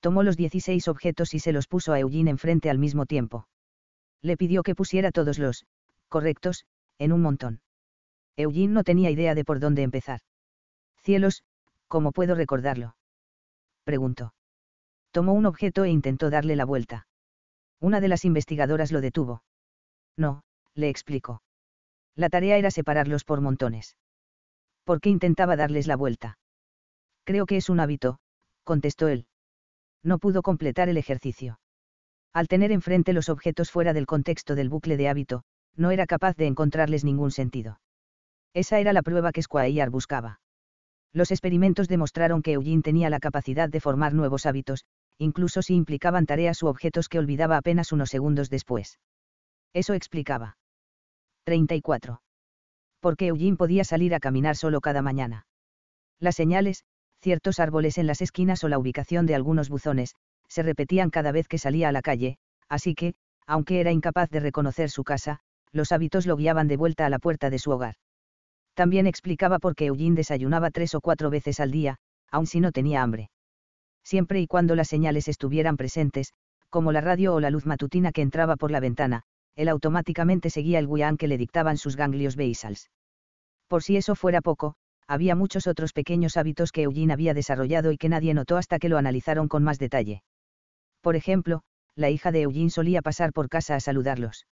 Tomó 0.00 0.22
los 0.22 0.36
16 0.36 0.88
objetos 0.88 1.34
y 1.34 1.38
se 1.38 1.52
los 1.52 1.66
puso 1.66 1.92
a 1.92 2.00
Eugene 2.00 2.30
enfrente 2.30 2.70
al 2.70 2.78
mismo 2.78 3.06
tiempo. 3.06 3.48
Le 4.22 4.36
pidió 4.36 4.62
que 4.62 4.74
pusiera 4.74 5.10
todos 5.10 5.38
los, 5.38 5.66
correctos, 6.08 6.64
en 6.98 7.12
un 7.12 7.22
montón. 7.22 7.60
Eugene 8.36 8.72
no 8.72 8.84
tenía 8.84 9.10
idea 9.10 9.34
de 9.34 9.44
por 9.44 9.60
dónde 9.60 9.82
empezar. 9.82 10.20
Cielos, 11.02 11.42
¿cómo 11.88 12.12
puedo 12.12 12.34
recordarlo? 12.34 12.96
Preguntó. 13.84 14.34
Tomó 15.10 15.32
un 15.32 15.46
objeto 15.46 15.84
e 15.84 15.90
intentó 15.90 16.28
darle 16.28 16.56
la 16.56 16.64
vuelta. 16.64 17.06
Una 17.80 18.00
de 18.00 18.08
las 18.08 18.24
investigadoras 18.24 18.92
lo 18.92 19.00
detuvo. 19.00 19.42
No, 20.16 20.42
le 20.76 20.88
explicó. 20.88 21.42
La 22.14 22.28
tarea 22.28 22.56
era 22.56 22.70
separarlos 22.70 23.24
por 23.24 23.40
montones. 23.40 23.96
¿Por 24.84 25.00
qué 25.00 25.10
intentaba 25.10 25.56
darles 25.56 25.86
la 25.86 25.96
vuelta? 25.96 26.38
Creo 27.24 27.46
que 27.46 27.56
es 27.56 27.68
un 27.68 27.80
hábito, 27.80 28.18
contestó 28.62 29.08
él. 29.08 29.26
No 30.02 30.18
pudo 30.18 30.42
completar 30.42 30.88
el 30.88 30.96
ejercicio. 30.96 31.58
Al 32.32 32.48
tener 32.48 32.70
enfrente 32.70 33.12
los 33.12 33.28
objetos 33.28 33.70
fuera 33.70 33.92
del 33.92 34.06
contexto 34.06 34.54
del 34.54 34.68
bucle 34.68 34.96
de 34.96 35.08
hábito, 35.08 35.42
no 35.74 35.90
era 35.90 36.06
capaz 36.06 36.36
de 36.36 36.46
encontrarles 36.46 37.04
ningún 37.04 37.30
sentido. 37.30 37.80
Esa 38.54 38.78
era 38.78 38.92
la 38.92 39.02
prueba 39.02 39.32
que 39.32 39.42
Squire 39.42 39.88
buscaba. 39.88 40.40
Los 41.12 41.30
experimentos 41.30 41.88
demostraron 41.88 42.42
que 42.42 42.52
Eugene 42.52 42.82
tenía 42.82 43.10
la 43.10 43.20
capacidad 43.20 43.68
de 43.68 43.80
formar 43.80 44.14
nuevos 44.14 44.46
hábitos, 44.46 44.84
incluso 45.18 45.62
si 45.62 45.74
implicaban 45.74 46.26
tareas 46.26 46.62
u 46.62 46.66
objetos 46.66 47.08
que 47.08 47.18
olvidaba 47.18 47.56
apenas 47.56 47.92
unos 47.92 48.10
segundos 48.10 48.50
después. 48.50 48.98
Eso 49.72 49.94
explicaba. 49.94 50.56
34. 51.46 52.20
Porque 53.00 53.28
Eugene 53.28 53.56
podía 53.56 53.84
salir 53.84 54.16
a 54.16 54.20
caminar 54.20 54.56
solo 54.56 54.80
cada 54.80 55.00
mañana. 55.00 55.46
Las 56.18 56.34
señales, 56.34 56.82
ciertos 57.20 57.60
árboles 57.60 57.98
en 57.98 58.08
las 58.08 58.20
esquinas 58.20 58.64
o 58.64 58.68
la 58.68 58.78
ubicación 58.78 59.26
de 59.26 59.36
algunos 59.36 59.68
buzones, 59.68 60.16
se 60.48 60.64
repetían 60.64 61.10
cada 61.10 61.30
vez 61.30 61.46
que 61.46 61.58
salía 61.58 61.88
a 61.88 61.92
la 61.92 62.02
calle, 62.02 62.38
así 62.68 62.96
que, 62.96 63.14
aunque 63.46 63.78
era 63.78 63.92
incapaz 63.92 64.28
de 64.30 64.40
reconocer 64.40 64.90
su 64.90 65.04
casa, 65.04 65.38
los 65.70 65.92
hábitos 65.92 66.26
lo 66.26 66.36
guiaban 66.36 66.66
de 66.66 66.76
vuelta 66.76 67.06
a 67.06 67.10
la 67.10 67.20
puerta 67.20 67.48
de 67.48 67.60
su 67.60 67.70
hogar. 67.70 67.94
También 68.74 69.06
explicaba 69.06 69.60
por 69.60 69.76
qué 69.76 69.86
Eugene 69.86 70.16
desayunaba 70.16 70.72
tres 70.72 70.96
o 70.96 71.00
cuatro 71.00 71.30
veces 71.30 71.60
al 71.60 71.70
día, 71.70 71.98
aun 72.28 72.48
si 72.48 72.58
no 72.58 72.72
tenía 72.72 73.02
hambre. 73.02 73.30
Siempre 74.02 74.40
y 74.40 74.48
cuando 74.48 74.74
las 74.74 74.88
señales 74.88 75.28
estuvieran 75.28 75.76
presentes, 75.76 76.32
como 76.70 76.90
la 76.90 77.02
radio 77.02 77.34
o 77.34 77.40
la 77.40 77.50
luz 77.50 77.66
matutina 77.66 78.10
que 78.10 78.22
entraba 78.22 78.56
por 78.56 78.72
la 78.72 78.80
ventana, 78.80 79.22
él 79.56 79.68
automáticamente 79.68 80.50
seguía 80.50 80.78
el 80.78 80.86
guián 80.86 81.16
que 81.16 81.28
le 81.28 81.38
dictaban 81.38 81.78
sus 81.78 81.96
ganglios 81.96 82.36
basals. 82.36 82.90
Por 83.68 83.82
si 83.82 83.96
eso 83.96 84.14
fuera 84.14 84.42
poco, 84.42 84.76
había 85.08 85.34
muchos 85.34 85.66
otros 85.66 85.92
pequeños 85.92 86.36
hábitos 86.36 86.72
que 86.72 86.82
Eugene 86.82 87.12
había 87.12 87.34
desarrollado 87.34 87.90
y 87.90 87.96
que 87.96 88.08
nadie 88.08 88.34
notó 88.34 88.56
hasta 88.56 88.78
que 88.78 88.88
lo 88.88 88.98
analizaron 88.98 89.48
con 89.48 89.64
más 89.64 89.78
detalle. 89.78 90.22
Por 91.00 91.16
ejemplo, 91.16 91.62
la 91.94 92.10
hija 92.10 92.32
de 92.32 92.42
Eugene 92.42 92.70
solía 92.70 93.02
pasar 93.02 93.32
por 93.32 93.48
casa 93.48 93.74
a 93.74 93.80
saludarlos. 93.80 94.46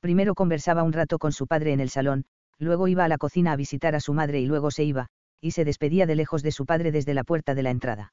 Primero 0.00 0.34
conversaba 0.34 0.82
un 0.82 0.92
rato 0.92 1.18
con 1.18 1.32
su 1.32 1.46
padre 1.46 1.72
en 1.72 1.80
el 1.80 1.90
salón, 1.90 2.24
luego 2.58 2.88
iba 2.88 3.04
a 3.04 3.08
la 3.08 3.18
cocina 3.18 3.52
a 3.52 3.56
visitar 3.56 3.94
a 3.94 4.00
su 4.00 4.12
madre 4.14 4.40
y 4.40 4.46
luego 4.46 4.70
se 4.70 4.84
iba, 4.84 5.08
y 5.40 5.52
se 5.52 5.64
despedía 5.64 6.06
de 6.06 6.16
lejos 6.16 6.42
de 6.42 6.52
su 6.52 6.66
padre 6.66 6.90
desde 6.90 7.14
la 7.14 7.24
puerta 7.24 7.54
de 7.54 7.62
la 7.62 7.70
entrada. 7.70 8.12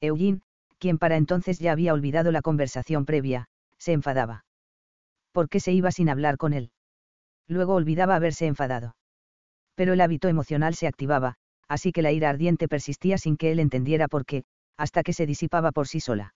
Eugene, 0.00 0.40
quien 0.78 0.98
para 0.98 1.16
entonces 1.16 1.58
ya 1.58 1.72
había 1.72 1.94
olvidado 1.94 2.32
la 2.32 2.42
conversación 2.42 3.04
previa, 3.04 3.46
se 3.78 3.92
enfadaba. 3.92 4.44
¿Por 5.38 5.48
qué 5.48 5.60
se 5.60 5.72
iba 5.72 5.90
sin 5.92 6.08
hablar 6.08 6.36
con 6.36 6.52
él? 6.52 6.72
Luego 7.46 7.74
olvidaba 7.74 8.16
haberse 8.16 8.46
enfadado 8.46 8.96
pero 9.78 9.92
el 9.92 10.00
hábito 10.00 10.26
emocional 10.26 10.74
se 10.74 10.88
activaba, 10.88 11.36
así 11.68 11.92
que 11.92 12.02
la 12.02 12.10
ira 12.10 12.28
ardiente 12.30 12.66
persistía 12.66 13.16
sin 13.16 13.36
que 13.36 13.52
él 13.52 13.60
entendiera 13.60 14.08
por 14.08 14.26
qué, 14.26 14.42
hasta 14.76 15.04
que 15.04 15.12
se 15.12 15.24
disipaba 15.24 15.70
por 15.70 15.86
sí 15.86 16.00
sola. 16.00 16.34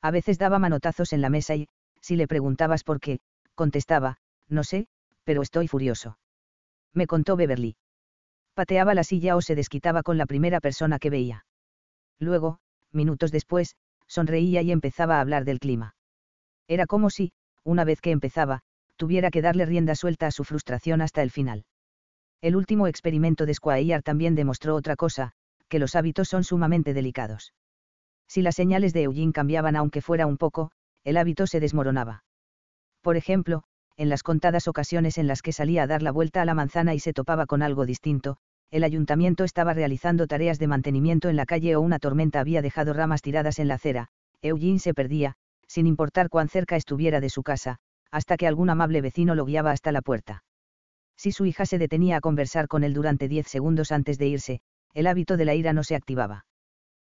A 0.00 0.10
veces 0.10 0.38
daba 0.38 0.58
manotazos 0.58 1.12
en 1.12 1.20
la 1.20 1.28
mesa 1.28 1.54
y, 1.54 1.68
si 2.00 2.16
le 2.16 2.26
preguntabas 2.26 2.82
por 2.82 2.98
qué, 2.98 3.20
contestaba, 3.54 4.16
no 4.48 4.64
sé, 4.64 4.86
pero 5.24 5.42
estoy 5.42 5.68
furioso. 5.68 6.16
Me 6.94 7.06
contó 7.06 7.36
Beverly. 7.36 7.76
Pateaba 8.54 8.94
la 8.94 9.04
silla 9.04 9.36
o 9.36 9.42
se 9.42 9.54
desquitaba 9.54 10.02
con 10.02 10.16
la 10.16 10.24
primera 10.24 10.58
persona 10.58 10.98
que 10.98 11.10
veía. 11.10 11.44
Luego, 12.18 12.58
minutos 12.90 13.32
después, 13.32 13.76
Sonreía 14.06 14.62
y 14.62 14.72
empezaba 14.72 15.18
a 15.18 15.20
hablar 15.20 15.44
del 15.44 15.58
clima. 15.58 15.94
Era 16.68 16.86
como 16.86 17.10
si, 17.10 17.34
una 17.64 17.84
vez 17.84 18.00
que 18.00 18.10
empezaba, 18.10 18.60
tuviera 18.96 19.30
que 19.30 19.42
darle 19.42 19.66
rienda 19.66 19.94
suelta 19.94 20.26
a 20.26 20.30
su 20.30 20.44
frustración 20.44 21.00
hasta 21.00 21.22
el 21.22 21.30
final. 21.30 21.64
El 22.40 22.56
último 22.56 22.86
experimento 22.86 23.46
de 23.46 23.54
Squire 23.54 24.02
también 24.02 24.34
demostró 24.34 24.74
otra 24.74 24.96
cosa, 24.96 25.32
que 25.68 25.78
los 25.78 25.94
hábitos 25.94 26.28
son 26.28 26.44
sumamente 26.44 26.92
delicados. 26.92 27.54
Si 28.28 28.42
las 28.42 28.56
señales 28.56 28.92
de 28.92 29.04
Eugene 29.04 29.32
cambiaban 29.32 29.76
aunque 29.76 30.02
fuera 30.02 30.26
un 30.26 30.38
poco, 30.38 30.70
el 31.04 31.16
hábito 31.16 31.46
se 31.46 31.60
desmoronaba. 31.60 32.24
Por 33.00 33.16
ejemplo, 33.16 33.64
en 33.96 34.08
las 34.08 34.22
contadas 34.22 34.68
ocasiones 34.68 35.18
en 35.18 35.26
las 35.26 35.42
que 35.42 35.52
salía 35.52 35.82
a 35.82 35.86
dar 35.86 36.02
la 36.02 36.12
vuelta 36.12 36.42
a 36.42 36.44
la 36.44 36.54
manzana 36.54 36.94
y 36.94 37.00
se 37.00 37.12
topaba 37.12 37.46
con 37.46 37.62
algo 37.62 37.86
distinto, 37.86 38.38
el 38.70 38.84
ayuntamiento 38.84 39.44
estaba 39.44 39.74
realizando 39.74 40.26
tareas 40.26 40.58
de 40.58 40.66
mantenimiento 40.66 41.28
en 41.28 41.36
la 41.36 41.44
calle 41.44 41.76
o 41.76 41.80
una 41.80 41.98
tormenta 41.98 42.40
había 42.40 42.62
dejado 42.62 42.94
ramas 42.94 43.20
tiradas 43.20 43.58
en 43.58 43.68
la 43.68 43.74
acera, 43.74 44.08
Eugene 44.40 44.78
se 44.78 44.94
perdía, 44.94 45.36
sin 45.72 45.86
importar 45.86 46.28
cuán 46.28 46.50
cerca 46.50 46.76
estuviera 46.76 47.18
de 47.20 47.30
su 47.30 47.42
casa, 47.42 47.78
hasta 48.10 48.36
que 48.36 48.46
algún 48.46 48.68
amable 48.68 49.00
vecino 49.00 49.34
lo 49.34 49.46
guiaba 49.46 49.70
hasta 49.70 49.90
la 49.90 50.02
puerta. 50.02 50.44
Si 51.16 51.32
su 51.32 51.46
hija 51.46 51.64
se 51.64 51.78
detenía 51.78 52.18
a 52.18 52.20
conversar 52.20 52.68
con 52.68 52.84
él 52.84 52.92
durante 52.92 53.26
diez 53.26 53.48
segundos 53.48 53.90
antes 53.90 54.18
de 54.18 54.28
irse, 54.28 54.60
el 54.92 55.06
hábito 55.06 55.38
de 55.38 55.46
la 55.46 55.54
ira 55.54 55.72
no 55.72 55.82
se 55.82 55.94
activaba. 55.94 56.44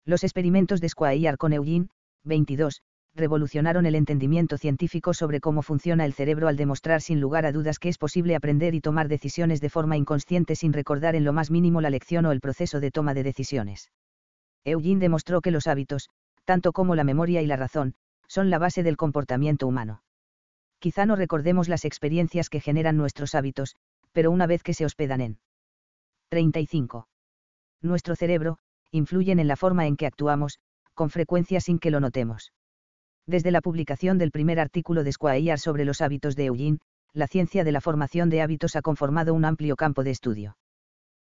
Los 0.04 0.24
experimentos 0.24 0.80
de 0.80 0.88
Squire 0.88 1.36
con 1.36 1.52
Eugene, 1.52 1.88
22, 2.24 2.82
revolucionaron 3.14 3.86
el 3.86 3.94
entendimiento 3.94 4.58
científico 4.58 5.14
sobre 5.14 5.40
cómo 5.40 5.62
funciona 5.62 6.04
el 6.04 6.12
cerebro 6.12 6.48
al 6.48 6.56
demostrar 6.56 7.00
sin 7.00 7.20
lugar 7.20 7.46
a 7.46 7.52
dudas 7.52 7.78
que 7.78 7.88
es 7.88 7.98
posible 7.98 8.34
aprender 8.34 8.74
y 8.74 8.80
tomar 8.80 9.06
decisiones 9.06 9.60
de 9.60 9.70
forma 9.70 9.96
inconsciente 9.96 10.56
sin 10.56 10.72
recordar 10.72 11.14
en 11.14 11.24
lo 11.24 11.32
más 11.32 11.52
mínimo 11.52 11.80
la 11.80 11.90
lección 11.90 12.26
o 12.26 12.32
el 12.32 12.40
proceso 12.40 12.80
de 12.80 12.90
toma 12.90 13.14
de 13.14 13.22
decisiones. 13.22 13.92
Eugene 14.64 15.00
demostró 15.00 15.42
que 15.42 15.52
los 15.52 15.68
hábitos, 15.68 16.08
tanto 16.44 16.72
como 16.72 16.96
la 16.96 17.04
memoria 17.04 17.40
y 17.40 17.46
la 17.46 17.56
razón, 17.56 17.94
son 18.28 18.50
la 18.50 18.58
base 18.58 18.82
del 18.82 18.96
comportamiento 18.96 19.66
humano. 19.66 20.02
Quizá 20.78 21.06
no 21.06 21.16
recordemos 21.16 21.68
las 21.68 21.84
experiencias 21.84 22.50
que 22.50 22.60
generan 22.60 22.96
nuestros 22.96 23.34
hábitos, 23.34 23.74
pero 24.12 24.30
una 24.30 24.46
vez 24.46 24.62
que 24.62 24.74
se 24.74 24.84
hospedan 24.84 25.20
en 25.20 25.38
35. 26.28 27.08
Nuestro 27.82 28.14
cerebro, 28.14 28.58
influyen 28.90 29.38
en 29.38 29.48
la 29.48 29.56
forma 29.56 29.86
en 29.86 29.96
que 29.96 30.06
actuamos, 30.06 30.58
con 30.94 31.10
frecuencia 31.10 31.60
sin 31.60 31.78
que 31.78 31.90
lo 31.90 32.00
notemos. 32.00 32.52
Desde 33.26 33.50
la 33.50 33.60
publicación 33.60 34.18
del 34.18 34.30
primer 34.30 34.60
artículo 34.60 35.04
de 35.04 35.12
Squire 35.12 35.58
sobre 35.58 35.84
los 35.84 36.00
hábitos 36.00 36.36
de 36.36 36.46
Eugene, 36.46 36.78
la 37.12 37.26
ciencia 37.26 37.64
de 37.64 37.72
la 37.72 37.80
formación 37.80 38.30
de 38.30 38.42
hábitos 38.42 38.76
ha 38.76 38.82
conformado 38.82 39.34
un 39.34 39.44
amplio 39.44 39.76
campo 39.76 40.04
de 40.04 40.10
estudio. 40.10 40.56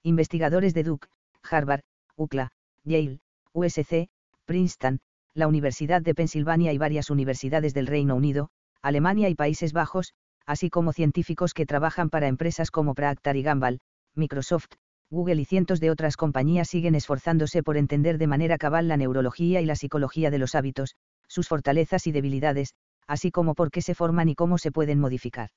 Investigadores 0.02 0.74
de 0.74 0.84
Duke, 0.84 1.08
Harvard, 1.42 1.82
UCLA, 2.16 2.52
Yale, 2.84 3.20
USC, 3.52 4.08
Princeton, 4.44 5.00
la 5.34 5.46
Universidad 5.46 6.02
de 6.02 6.14
Pensilvania 6.14 6.72
y 6.72 6.78
varias 6.78 7.10
universidades 7.10 7.74
del 7.74 7.86
Reino 7.86 8.16
Unido, 8.16 8.50
Alemania 8.82 9.28
y 9.28 9.34
Países 9.34 9.72
Bajos, 9.72 10.14
así 10.46 10.70
como 10.70 10.92
científicos 10.92 11.54
que 11.54 11.66
trabajan 11.66 12.10
para 12.10 12.26
empresas 12.26 12.70
como 12.70 12.94
Procter 12.94 13.36
y 13.36 13.42
Gamble, 13.42 13.78
Microsoft, 14.14 14.70
Google 15.10 15.40
y 15.40 15.44
cientos 15.44 15.80
de 15.80 15.90
otras 15.90 16.16
compañías 16.16 16.68
siguen 16.68 16.94
esforzándose 16.94 17.62
por 17.62 17.76
entender 17.76 18.18
de 18.18 18.26
manera 18.26 18.58
cabal 18.58 18.88
la 18.88 18.96
neurología 18.96 19.60
y 19.60 19.66
la 19.66 19.76
psicología 19.76 20.30
de 20.30 20.38
los 20.38 20.54
hábitos, 20.54 20.94
sus 21.28 21.48
fortalezas 21.48 22.06
y 22.06 22.12
debilidades, 22.12 22.74
así 23.06 23.30
como 23.30 23.54
por 23.54 23.70
qué 23.70 23.82
se 23.82 23.94
forman 23.94 24.28
y 24.28 24.34
cómo 24.34 24.58
se 24.58 24.72
pueden 24.72 25.00
modificar. 25.00 25.50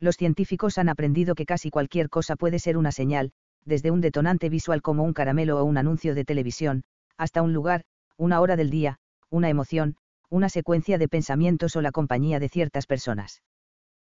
Los 0.00 0.16
científicos 0.16 0.76
han 0.78 0.88
aprendido 0.88 1.34
que 1.34 1.46
casi 1.46 1.70
cualquier 1.70 2.10
cosa 2.10 2.36
puede 2.36 2.58
ser 2.58 2.76
una 2.76 2.92
señal, 2.92 3.32
desde 3.64 3.90
un 3.90 4.00
detonante 4.00 4.48
visual 4.48 4.82
como 4.82 5.02
un 5.02 5.14
caramelo 5.14 5.58
o 5.58 5.64
un 5.64 5.78
anuncio 5.78 6.14
de 6.14 6.24
televisión, 6.24 6.84
hasta 7.16 7.42
un 7.42 7.52
lugar, 7.52 7.84
una 8.16 8.40
hora 8.40 8.56
del 8.56 8.70
día, 8.70 8.98
una 9.30 9.48
emoción, 9.48 9.96
una 10.30 10.48
secuencia 10.48 10.98
de 10.98 11.08
pensamientos 11.08 11.76
o 11.76 11.82
la 11.82 11.92
compañía 11.92 12.38
de 12.40 12.48
ciertas 12.48 12.86
personas. 12.86 13.42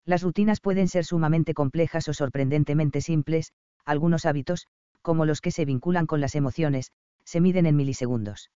Las 0.05 0.21
rutinas 0.21 0.59
pueden 0.59 0.87
ser 0.87 1.05
sumamente 1.05 1.53
complejas 1.53 2.07
o 2.09 2.13
sorprendentemente 2.13 3.01
simples, 3.01 3.53
algunos 3.85 4.25
hábitos, 4.25 4.67
como 5.01 5.25
los 5.25 5.41
que 5.41 5.51
se 5.51 5.65
vinculan 5.65 6.05
con 6.05 6.21
las 6.21 6.35
emociones, 6.35 6.91
se 7.23 7.41
miden 7.41 7.65
en 7.65 7.75
milisegundos. 7.75 8.51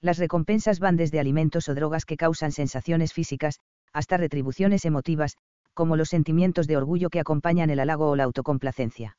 Las 0.00 0.18
recompensas 0.18 0.78
van 0.78 0.96
desde 0.96 1.20
alimentos 1.20 1.68
o 1.68 1.74
drogas 1.74 2.06
que 2.06 2.16
causan 2.16 2.52
sensaciones 2.52 3.12
físicas, 3.12 3.60
hasta 3.92 4.16
retribuciones 4.16 4.84
emotivas, 4.84 5.36
como 5.74 5.96
los 5.96 6.08
sentimientos 6.08 6.66
de 6.66 6.76
orgullo 6.76 7.10
que 7.10 7.20
acompañan 7.20 7.70
el 7.70 7.80
halago 7.80 8.08
o 8.08 8.16
la 8.16 8.24
autocomplacencia. 8.24 9.16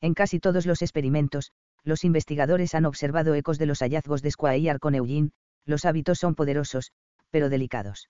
En 0.00 0.14
casi 0.14 0.40
todos 0.40 0.66
los 0.66 0.82
experimentos, 0.82 1.52
los 1.84 2.04
investigadores 2.04 2.74
han 2.74 2.84
observado 2.84 3.34
ecos 3.34 3.58
de 3.58 3.66
los 3.66 3.80
hallazgos 3.80 4.22
de 4.22 4.30
Squire 4.30 4.78
con 4.78 4.94
Eugene, 4.94 5.30
los 5.64 5.84
hábitos 5.84 6.18
son 6.18 6.34
poderosos, 6.34 6.92
pero 7.30 7.48
delicados. 7.48 8.08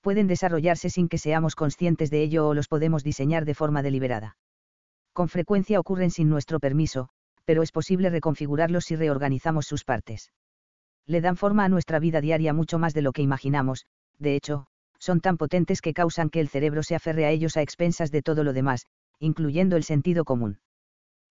Pueden 0.00 0.26
desarrollarse 0.26 0.90
sin 0.90 1.08
que 1.08 1.18
seamos 1.18 1.56
conscientes 1.56 2.10
de 2.10 2.22
ello 2.22 2.46
o 2.46 2.54
los 2.54 2.68
podemos 2.68 3.02
diseñar 3.02 3.44
de 3.44 3.54
forma 3.54 3.82
deliberada. 3.82 4.36
Con 5.12 5.28
frecuencia 5.28 5.80
ocurren 5.80 6.10
sin 6.10 6.28
nuestro 6.28 6.60
permiso, 6.60 7.08
pero 7.44 7.62
es 7.62 7.72
posible 7.72 8.10
reconfigurarlos 8.10 8.84
si 8.84 8.96
reorganizamos 8.96 9.66
sus 9.66 9.84
partes. 9.84 10.30
Le 11.06 11.20
dan 11.20 11.36
forma 11.36 11.64
a 11.64 11.68
nuestra 11.68 11.98
vida 11.98 12.20
diaria 12.20 12.52
mucho 12.52 12.78
más 12.78 12.94
de 12.94 13.02
lo 13.02 13.12
que 13.12 13.22
imaginamos, 13.22 13.86
de 14.18 14.36
hecho, 14.36 14.66
son 14.98 15.20
tan 15.20 15.36
potentes 15.36 15.82
que 15.82 15.92
causan 15.92 16.30
que 16.30 16.40
el 16.40 16.48
cerebro 16.48 16.82
se 16.82 16.94
aferre 16.94 17.26
a 17.26 17.30
ellos 17.30 17.56
a 17.56 17.62
expensas 17.62 18.10
de 18.10 18.22
todo 18.22 18.42
lo 18.42 18.52
demás, 18.52 18.86
incluyendo 19.18 19.76
el 19.76 19.84
sentido 19.84 20.24
común. 20.24 20.60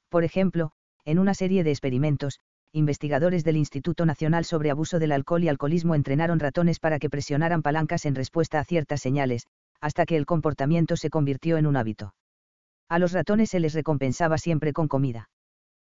Por 0.10 0.24
ejemplo, 0.24 0.72
en 1.06 1.20
una 1.20 1.34
serie 1.34 1.64
de 1.64 1.72
experimentos, 1.72 2.40
investigadores 2.72 3.44
del 3.44 3.58
Instituto 3.58 4.06
Nacional 4.06 4.46
sobre 4.46 4.72
Abuso 4.72 5.00
del 5.00 5.12
Alcohol 5.12 5.44
y 5.44 5.50
Alcoholismo 5.50 5.96
entrenaron 5.96 6.40
ratones 6.40 6.80
para 6.80 6.98
que 6.98 7.10
presionaran 7.10 7.62
palancas 7.62 8.06
en 8.06 8.16
respuesta 8.16 8.60
a 8.60 8.64
ciertas 8.64 9.02
señales, 9.02 9.48
hasta 9.80 10.06
que 10.06 10.18
el 10.18 10.26
comportamiento 10.26 10.96
se 10.98 11.10
convirtió 11.10 11.58
en 11.58 11.68
un 11.68 11.76
hábito. 11.76 12.16
A 12.90 13.00
los 13.00 13.12
ratones 13.12 13.50
se 13.50 13.60
les 13.60 13.74
recompensaba 13.74 14.38
siempre 14.38 14.74
con 14.74 14.88
comida. 14.88 15.30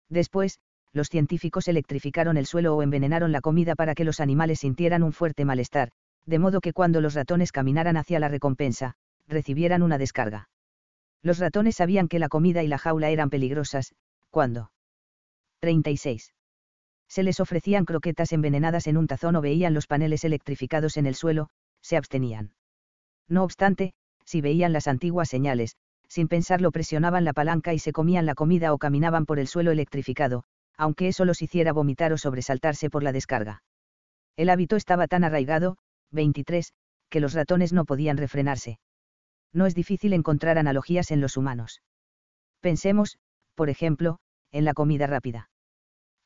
Después, 0.08 0.58
los 0.92 1.08
científicos 1.08 1.68
electrificaron 1.68 2.36
el 2.36 2.46
suelo 2.46 2.74
o 2.74 2.82
envenenaron 2.82 3.32
la 3.32 3.40
comida 3.40 3.74
para 3.74 3.94
que 3.94 4.04
los 4.04 4.20
animales 4.20 4.60
sintieran 4.60 5.02
un 5.02 5.12
fuerte 5.12 5.44
malestar, 5.44 5.90
de 6.26 6.38
modo 6.38 6.60
que 6.60 6.72
cuando 6.72 7.00
los 7.00 7.14
ratones 7.14 7.52
caminaran 7.52 7.96
hacia 7.96 8.20
la 8.20 8.28
recompensa, 8.28 8.94
recibieran 9.28 9.82
una 9.82 9.98
descarga. 9.98 10.48
Los 11.22 11.38
ratones 11.38 11.76
sabían 11.76 12.08
que 12.08 12.18
la 12.18 12.28
comida 12.28 12.62
y 12.62 12.68
la 12.68 12.78
jaula 12.78 13.10
eran 13.10 13.30
peligrosas, 13.30 13.92
cuando 14.30 14.70
36 15.60 16.32
se 17.10 17.24
les 17.24 17.40
ofrecían 17.40 17.84
croquetas 17.84 18.32
envenenadas 18.32 18.86
en 18.86 18.96
un 18.96 19.08
tazón 19.08 19.34
o 19.34 19.40
veían 19.40 19.74
los 19.74 19.88
paneles 19.88 20.24
electrificados 20.24 20.96
en 20.96 21.06
el 21.06 21.16
suelo, 21.16 21.48
se 21.82 21.96
abstenían. 21.96 22.54
No 23.28 23.42
obstante, 23.42 23.94
si 24.24 24.40
veían 24.40 24.72
las 24.72 24.86
antiguas 24.86 25.28
señales, 25.28 25.74
sin 26.06 26.28
pensarlo 26.28 26.70
presionaban 26.70 27.24
la 27.24 27.32
palanca 27.32 27.74
y 27.74 27.80
se 27.80 27.92
comían 27.92 28.26
la 28.26 28.36
comida 28.36 28.72
o 28.72 28.78
caminaban 28.78 29.26
por 29.26 29.40
el 29.40 29.48
suelo 29.48 29.72
electrificado, 29.72 30.44
aunque 30.76 31.08
eso 31.08 31.24
los 31.24 31.42
hiciera 31.42 31.72
vomitar 31.72 32.12
o 32.12 32.18
sobresaltarse 32.18 32.90
por 32.90 33.02
la 33.02 33.10
descarga. 33.10 33.64
El 34.36 34.48
hábito 34.48 34.76
estaba 34.76 35.08
tan 35.08 35.24
arraigado, 35.24 35.78
23, 36.12 36.72
que 37.08 37.20
los 37.20 37.34
ratones 37.34 37.72
no 37.72 37.86
podían 37.86 38.18
refrenarse. 38.18 38.78
No 39.52 39.66
es 39.66 39.74
difícil 39.74 40.12
encontrar 40.12 40.58
analogías 40.58 41.10
en 41.10 41.20
los 41.20 41.36
humanos. 41.36 41.82
Pensemos, 42.60 43.18
por 43.56 43.68
ejemplo, 43.68 44.20
en 44.52 44.64
la 44.64 44.74
comida 44.74 45.08
rápida. 45.08 45.49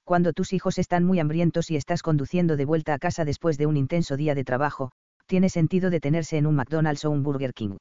Cuando 0.05 0.35
tus 0.35 0.53
hijos 0.53 0.79
están 0.79 1.05
muy 1.05 1.19
hambrientos 1.19 1.71
y 1.71 1.77
estás 1.77 2.03
conduciendo 2.03 2.57
de 2.57 2.67
vuelta 2.67 2.93
a 2.93 2.99
casa 2.99 3.25
después 3.25 3.57
de 3.57 3.67
un 3.67 3.79
intenso 3.79 4.17
día 4.17 4.35
de 4.35 4.45
trabajo, 4.45 4.93
tiene 5.27 5.49
sentido 5.49 5.89
detenerse 5.89 6.37
en 6.37 6.47
un 6.47 6.57
McDonald's 6.57 7.07
o 7.07 7.11
un 7.11 7.23
Burger 7.23 7.55
King. 7.55 7.79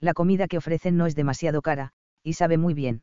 La 0.00 0.14
comida 0.14 0.46
que 0.46 0.58
ofrecen 0.58 0.96
no 0.96 1.06
es 1.06 1.16
demasiado 1.16 1.60
cara, 1.60 1.90
y 2.22 2.34
sabe 2.34 2.56
muy 2.56 2.72
bien. 2.72 3.02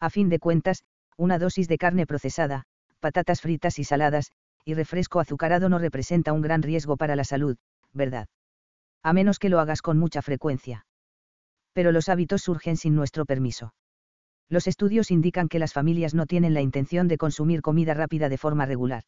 A 0.00 0.10
fin 0.10 0.28
de 0.28 0.38
cuentas, 0.38 0.84
una 1.16 1.38
dosis 1.38 1.66
de 1.66 1.78
carne 1.78 2.06
procesada, 2.06 2.64
patatas 3.00 3.40
fritas 3.40 3.78
y 3.78 3.84
saladas, 3.84 4.30
y 4.64 4.74
refresco 4.74 5.20
azucarado 5.20 5.68
no 5.68 5.78
representa 5.78 6.32
un 6.32 6.42
gran 6.42 6.62
riesgo 6.62 6.96
para 6.96 7.16
la 7.16 7.24
salud, 7.24 7.56
¿verdad? 7.92 8.28
A 9.02 9.12
menos 9.12 9.38
que 9.38 9.48
lo 9.48 9.60
hagas 9.60 9.82
con 9.82 9.98
mucha 9.98 10.22
frecuencia. 10.22 10.86
Pero 11.72 11.90
los 11.90 12.08
hábitos 12.08 12.42
surgen 12.42 12.76
sin 12.76 12.94
nuestro 12.94 13.24
permiso. 13.24 13.72
Los 14.52 14.66
estudios 14.66 15.10
indican 15.10 15.48
que 15.48 15.58
las 15.58 15.72
familias 15.72 16.12
no 16.12 16.26
tienen 16.26 16.52
la 16.52 16.60
intención 16.60 17.08
de 17.08 17.16
consumir 17.16 17.62
comida 17.62 17.94
rápida 17.94 18.28
de 18.28 18.36
forma 18.36 18.66
regular. 18.66 19.04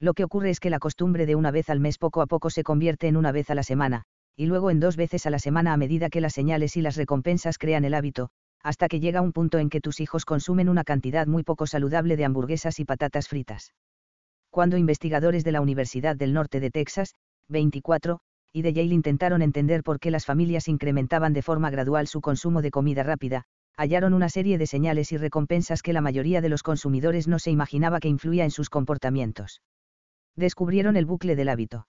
Lo 0.00 0.14
que 0.14 0.24
ocurre 0.24 0.48
es 0.48 0.60
que 0.60 0.70
la 0.70 0.78
costumbre 0.78 1.26
de 1.26 1.34
una 1.34 1.50
vez 1.50 1.68
al 1.68 1.78
mes 1.78 1.98
poco 1.98 2.22
a 2.22 2.26
poco 2.26 2.48
se 2.48 2.62
convierte 2.62 3.06
en 3.06 3.18
una 3.18 3.32
vez 3.32 3.50
a 3.50 3.54
la 3.54 3.64
semana, 3.64 4.04
y 4.34 4.46
luego 4.46 4.70
en 4.70 4.80
dos 4.80 4.96
veces 4.96 5.26
a 5.26 5.30
la 5.30 5.38
semana 5.38 5.74
a 5.74 5.76
medida 5.76 6.08
que 6.08 6.22
las 6.22 6.32
señales 6.32 6.78
y 6.78 6.80
las 6.80 6.96
recompensas 6.96 7.58
crean 7.58 7.84
el 7.84 7.92
hábito, 7.92 8.30
hasta 8.62 8.88
que 8.88 8.98
llega 8.98 9.20
un 9.20 9.32
punto 9.32 9.58
en 9.58 9.68
que 9.68 9.82
tus 9.82 10.00
hijos 10.00 10.24
consumen 10.24 10.70
una 10.70 10.84
cantidad 10.84 11.26
muy 11.26 11.42
poco 11.42 11.66
saludable 11.66 12.16
de 12.16 12.24
hamburguesas 12.24 12.80
y 12.80 12.86
patatas 12.86 13.28
fritas. 13.28 13.74
Cuando 14.48 14.78
investigadores 14.78 15.44
de 15.44 15.52
la 15.52 15.60
Universidad 15.60 16.16
del 16.16 16.32
Norte 16.32 16.60
de 16.60 16.70
Texas, 16.70 17.14
24, 17.48 18.20
y 18.54 18.62
de 18.62 18.72
Yale 18.72 18.94
intentaron 18.94 19.42
entender 19.42 19.82
por 19.82 20.00
qué 20.00 20.10
las 20.10 20.24
familias 20.24 20.66
incrementaban 20.66 21.34
de 21.34 21.42
forma 21.42 21.68
gradual 21.68 22.06
su 22.06 22.22
consumo 22.22 22.62
de 22.62 22.70
comida 22.70 23.02
rápida, 23.02 23.44
hallaron 23.76 24.14
una 24.14 24.28
serie 24.28 24.58
de 24.58 24.66
señales 24.66 25.12
y 25.12 25.16
recompensas 25.16 25.82
que 25.82 25.92
la 25.92 26.00
mayoría 26.00 26.40
de 26.40 26.48
los 26.48 26.62
consumidores 26.62 27.28
no 27.28 27.38
se 27.38 27.50
imaginaba 27.50 28.00
que 28.00 28.08
influía 28.08 28.44
en 28.44 28.50
sus 28.50 28.70
comportamientos. 28.70 29.62
Descubrieron 30.36 30.96
el 30.96 31.06
bucle 31.06 31.36
del 31.36 31.48
hábito. 31.48 31.86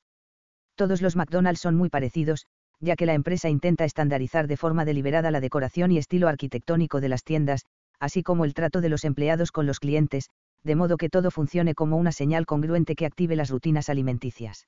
Todos 0.76 1.02
los 1.02 1.16
McDonald's 1.16 1.62
son 1.62 1.76
muy 1.76 1.90
parecidos, 1.90 2.48
ya 2.80 2.96
que 2.96 3.06
la 3.06 3.14
empresa 3.14 3.50
intenta 3.50 3.86
estandarizar 3.86 4.48
de 4.48 4.58
forma 4.58 4.86
deliberada 4.86 5.32
la 5.32 5.40
decoración 5.40 5.92
y 5.92 5.98
estilo 5.98 6.28
arquitectónico 6.28 7.00
de 7.00 7.10
las 7.10 7.24
tiendas, 7.24 7.66
así 8.00 8.24
como 8.24 8.44
el 8.44 8.54
trato 8.54 8.82
de 8.82 8.90
los 8.90 9.06
empleados 9.06 9.52
con 9.52 9.66
los 9.66 9.80
clientes, 9.80 10.30
de 10.64 10.76
modo 10.76 10.98
que 10.98 11.10
todo 11.10 11.32
funcione 11.32 11.76
como 11.76 11.98
una 11.98 12.12
señal 12.12 12.46
congruente 12.46 12.96
que 12.96 13.06
active 13.06 13.36
las 13.36 13.50
rutinas 13.50 13.90
alimenticias. 13.90 14.68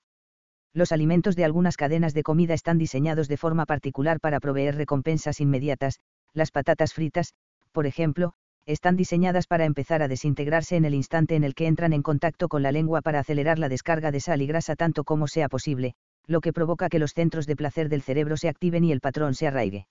Los 0.74 0.92
alimentos 0.92 1.36
de 1.36 1.46
algunas 1.46 1.78
cadenas 1.78 2.14
de 2.14 2.24
comida 2.24 2.54
están 2.54 2.78
diseñados 2.78 3.28
de 3.30 3.38
forma 3.38 3.66
particular 3.66 4.20
para 4.20 4.40
proveer 4.42 4.76
recompensas 4.76 5.40
inmediatas, 5.40 6.00
las 6.36 6.52
patatas 6.52 6.94
fritas, 6.94 7.34
por 7.72 7.88
ejemplo, 7.88 8.34
están 8.66 8.96
diseñadas 8.96 9.48
para 9.48 9.66
empezar 9.66 10.02
a 10.02 10.08
desintegrarse 10.08 10.76
en 10.76 10.86
el 10.86 10.94
instante 10.94 11.36
en 11.36 11.44
el 11.44 11.56
que 11.56 11.68
entran 11.68 11.94
en 11.94 12.02
contacto 12.02 12.48
con 12.48 12.64
la 12.64 12.72
lengua 12.72 13.02
para 13.02 13.20
acelerar 13.20 13.60
la 13.60 13.70
descarga 13.70 14.12
de 14.12 14.20
sal 14.20 14.42
y 14.42 14.48
grasa 14.48 14.76
tanto 14.76 15.04
como 15.04 15.28
sea 15.28 15.50
posible, 15.50 15.94
lo 16.26 16.42
que 16.42 16.54
provoca 16.54 16.90
que 16.90 17.00
los 17.00 17.14
centros 17.14 17.46
de 17.46 17.56
placer 17.56 17.90
del 17.90 18.02
cerebro 18.02 18.38
se 18.38 18.50
activen 18.50 18.84
y 18.84 18.92
el 18.92 19.02
patrón 19.02 19.36
se 19.36 19.48
arraigue. 19.48 19.88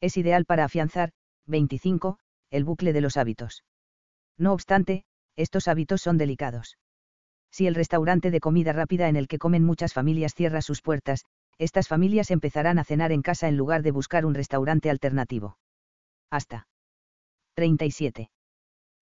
Es 0.00 0.16
ideal 0.16 0.44
para 0.44 0.64
afianzar, 0.64 1.12
25, 1.46 2.18
el 2.50 2.64
bucle 2.64 2.92
de 2.92 3.00
los 3.00 3.16
hábitos. 3.16 3.64
No 4.36 4.52
obstante, 4.52 5.04
estos 5.36 5.66
hábitos 5.66 6.02
son 6.02 6.18
delicados. 6.18 6.76
Si 7.50 7.66
el 7.66 7.74
restaurante 7.74 8.30
de 8.30 8.40
comida 8.40 8.72
rápida 8.72 9.08
en 9.08 9.16
el 9.16 9.28
que 9.28 9.38
comen 9.38 9.64
muchas 9.64 9.92
familias 9.92 10.34
cierra 10.34 10.60
sus 10.60 10.82
puertas, 10.82 11.24
estas 11.58 11.88
familias 11.88 12.30
empezarán 12.30 12.78
a 12.78 12.84
cenar 12.84 13.12
en 13.12 13.22
casa 13.22 13.48
en 13.48 13.56
lugar 13.56 13.82
de 13.82 13.92
buscar 13.92 14.26
un 14.26 14.34
restaurante 14.34 14.90
alternativo. 14.90 15.56
Hasta 16.34 16.66
37. 17.54 18.28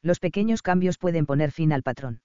Los 0.02 0.20
pequeños 0.20 0.60
cambios 0.60 0.98
pueden 0.98 1.24
poner 1.24 1.50
fin 1.50 1.72
al 1.72 1.82
patrón. 1.82 2.20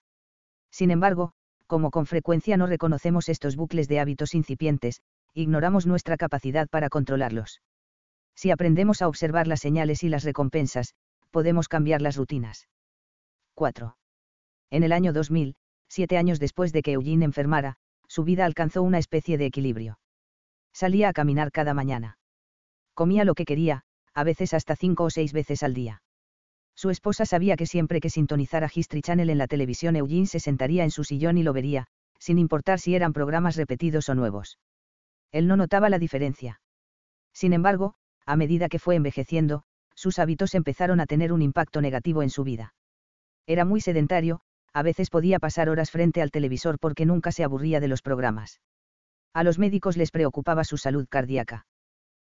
Sin 0.69 0.91
embargo, 0.91 1.31
como 1.65 1.91
con 1.91 2.05
frecuencia 2.05 2.57
no 2.57 2.67
reconocemos 2.67 3.29
estos 3.29 3.55
bucles 3.55 3.87
de 3.87 4.01
hábitos 4.01 4.35
incipientes, 4.35 5.01
ignoramos 5.33 5.87
nuestra 5.87 6.17
capacidad 6.17 6.67
para 6.67 6.89
controlarlos. 6.89 7.61
Si 8.35 8.51
aprendemos 8.51 9.01
a 9.01 9.07
observar 9.07 9.47
las 9.47 9.61
señales 9.61 10.03
y 10.03 10.09
las 10.09 10.25
recompensas, 10.25 10.93
podemos 11.31 11.69
cambiar 11.69 12.01
las 12.01 12.17
rutinas. 12.17 12.67
4. 13.53 13.95
En 14.71 14.83
el 14.83 14.91
año 14.91 15.13
2000, 15.13 15.55
siete 15.87 16.17
años 16.17 16.37
después 16.37 16.73
de 16.73 16.81
que 16.81 16.91
Eugene 16.91 17.23
enfermara, 17.23 17.77
su 18.09 18.25
vida 18.25 18.43
alcanzó 18.43 18.83
una 18.83 18.97
especie 18.97 19.37
de 19.37 19.45
equilibrio. 19.45 19.99
Salía 20.73 21.07
a 21.07 21.13
caminar 21.13 21.53
cada 21.53 21.73
mañana. 21.73 22.17
Comía 22.93 23.23
lo 23.23 23.35
que 23.35 23.45
quería, 23.45 23.85
a 24.17 24.23
veces 24.23 24.55
hasta 24.55 24.75
cinco 24.75 25.03
o 25.03 25.11
seis 25.11 25.31
veces 25.31 25.61
al 25.61 25.75
día. 25.75 26.01
Su 26.75 26.89
esposa 26.89 27.27
sabía 27.27 27.55
que 27.55 27.67
siempre 27.67 27.99
que 27.99 28.09
sintonizara 28.09 28.67
History 28.73 29.03
Channel 29.03 29.29
en 29.29 29.37
la 29.37 29.45
televisión 29.45 29.95
Eugene 29.95 30.25
se 30.25 30.39
sentaría 30.39 30.83
en 30.83 30.89
su 30.89 31.03
sillón 31.03 31.37
y 31.37 31.43
lo 31.43 31.53
vería, 31.53 31.85
sin 32.17 32.39
importar 32.39 32.79
si 32.79 32.95
eran 32.95 33.13
programas 33.13 33.55
repetidos 33.57 34.09
o 34.09 34.15
nuevos. 34.15 34.57
Él 35.31 35.47
no 35.47 35.55
notaba 35.55 35.91
la 35.91 35.99
diferencia. 35.99 36.61
Sin 37.31 37.53
embargo, 37.53 37.93
a 38.25 38.35
medida 38.35 38.69
que 38.69 38.79
fue 38.79 38.95
envejeciendo, 38.95 39.61
sus 39.93 40.17
hábitos 40.17 40.55
empezaron 40.55 40.99
a 40.99 41.05
tener 41.05 41.31
un 41.31 41.43
impacto 41.43 41.79
negativo 41.79 42.23
en 42.23 42.31
su 42.31 42.43
vida. 42.43 42.73
Era 43.45 43.65
muy 43.65 43.81
sedentario, 43.81 44.41
a 44.73 44.81
veces 44.81 45.11
podía 45.11 45.37
pasar 45.37 45.69
horas 45.69 45.91
frente 45.91 46.23
al 46.23 46.31
televisor 46.31 46.79
porque 46.79 47.05
nunca 47.05 47.31
se 47.31 47.43
aburría 47.43 47.79
de 47.79 47.87
los 47.87 48.01
programas. 48.01 48.61
A 49.35 49.43
los 49.43 49.59
médicos 49.59 49.95
les 49.95 50.09
preocupaba 50.09 50.63
su 50.63 50.77
salud 50.77 51.05
cardíaca. 51.07 51.67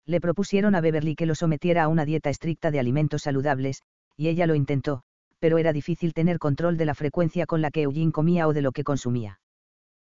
Le 0.07 0.21
propusieron 0.21 0.75
a 0.75 0.81
Beverly 0.81 1.15
que 1.15 1.27
lo 1.27 1.35
sometiera 1.35 1.85
a 1.85 1.89
una 1.89 2.05
dieta 2.05 2.31
estricta 2.31 2.71
de 2.71 2.79
alimentos 2.79 3.23
saludables, 3.23 3.83
y 4.17 4.29
ella 4.29 4.47
lo 4.47 4.55
intentó, 4.55 5.03
pero 5.39 5.59
era 5.59 5.73
difícil 5.73 6.13
tener 6.13 6.39
control 6.39 6.77
de 6.77 6.85
la 6.85 6.95
frecuencia 6.95 7.47
con 7.47 7.63
la 7.63 7.71
que 7.71 7.83
Eugene 7.83 8.13
comía 8.13 8.47
o 8.47 8.53
de 8.53 8.63
lo 8.63 8.73
que 8.73 8.85
consumía. 8.85 9.41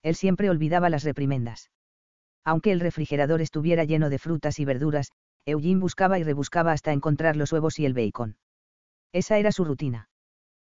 Él 0.02 0.16
siempre 0.16 0.50
olvidaba 0.50 0.90
las 0.90 1.04
reprimendas. 1.04 1.70
Aunque 2.44 2.72
el 2.72 2.80
refrigerador 2.80 3.42
estuviera 3.42 3.84
lleno 3.84 4.10
de 4.10 4.20
frutas 4.20 4.60
y 4.60 4.66
verduras, 4.66 5.12
Eugene 5.46 5.80
buscaba 5.80 6.20
y 6.20 6.24
rebuscaba 6.24 6.72
hasta 6.72 6.92
encontrar 6.92 7.36
los 7.36 7.52
huevos 7.52 7.80
y 7.80 7.86
el 7.86 7.94
bacon. 7.94 8.38
Esa 9.12 9.38
era 9.38 9.52
su 9.52 9.64
rutina. 9.64 10.10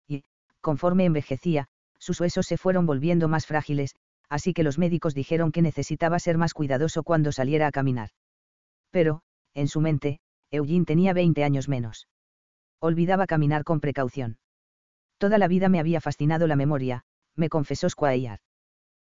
Y, 0.07 0.23
conforme 0.61 1.05
envejecía, 1.05 1.67
sus 1.99 2.19
huesos 2.21 2.47
se 2.47 2.57
fueron 2.57 2.85
volviendo 2.85 3.27
más 3.27 3.45
frágiles, 3.45 3.95
así 4.29 4.53
que 4.53 4.63
los 4.63 4.77
médicos 4.77 5.13
dijeron 5.13 5.51
que 5.51 5.61
necesitaba 5.61 6.19
ser 6.19 6.37
más 6.37 6.53
cuidadoso 6.53 7.03
cuando 7.03 7.31
saliera 7.31 7.67
a 7.67 7.71
caminar. 7.71 8.09
Pero, 8.91 9.21
en 9.53 9.67
su 9.67 9.81
mente, 9.81 10.19
Eugene 10.51 10.85
tenía 10.85 11.13
20 11.13 11.43
años 11.43 11.67
menos 11.67 12.07
olvidaba 12.79 13.27
caminar 13.27 13.63
con 13.63 13.79
precaución. 13.79 14.37
Toda 15.17 15.37
la 15.37 15.47
vida 15.47 15.69
me 15.69 15.79
había 15.79 15.99
fascinado 15.99 16.47
la 16.47 16.55
memoria, 16.55 17.03
me 17.35 17.49
confesó 17.49 17.89
Squire. 17.89 18.39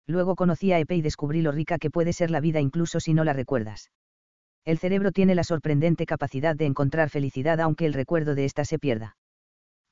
Luego 0.07 0.35
conocí 0.35 0.73
a 0.73 0.81
Epe 0.81 0.97
y 0.97 1.03
descubrí 1.03 1.41
lo 1.41 1.53
rica 1.53 1.79
que 1.79 1.91
puede 1.91 2.13
ser 2.13 2.31
la 2.31 2.41
vida 2.41 2.61
incluso 2.61 2.99
si 2.99 3.15
no 3.15 3.23
la 3.23 3.33
recuerdas. 3.33 3.91
El 4.65 4.79
cerebro 4.79 5.13
tiene 5.13 5.35
la 5.35 5.45
sorprendente 5.45 6.05
capacidad 6.05 6.57
de 6.57 6.67
encontrar 6.67 7.11
felicidad 7.11 7.61
aunque 7.61 7.87
el 7.87 7.95
recuerdo 7.95 8.35
de 8.35 8.45
ésta 8.45 8.65
se 8.65 8.79
pierda. 8.79 9.17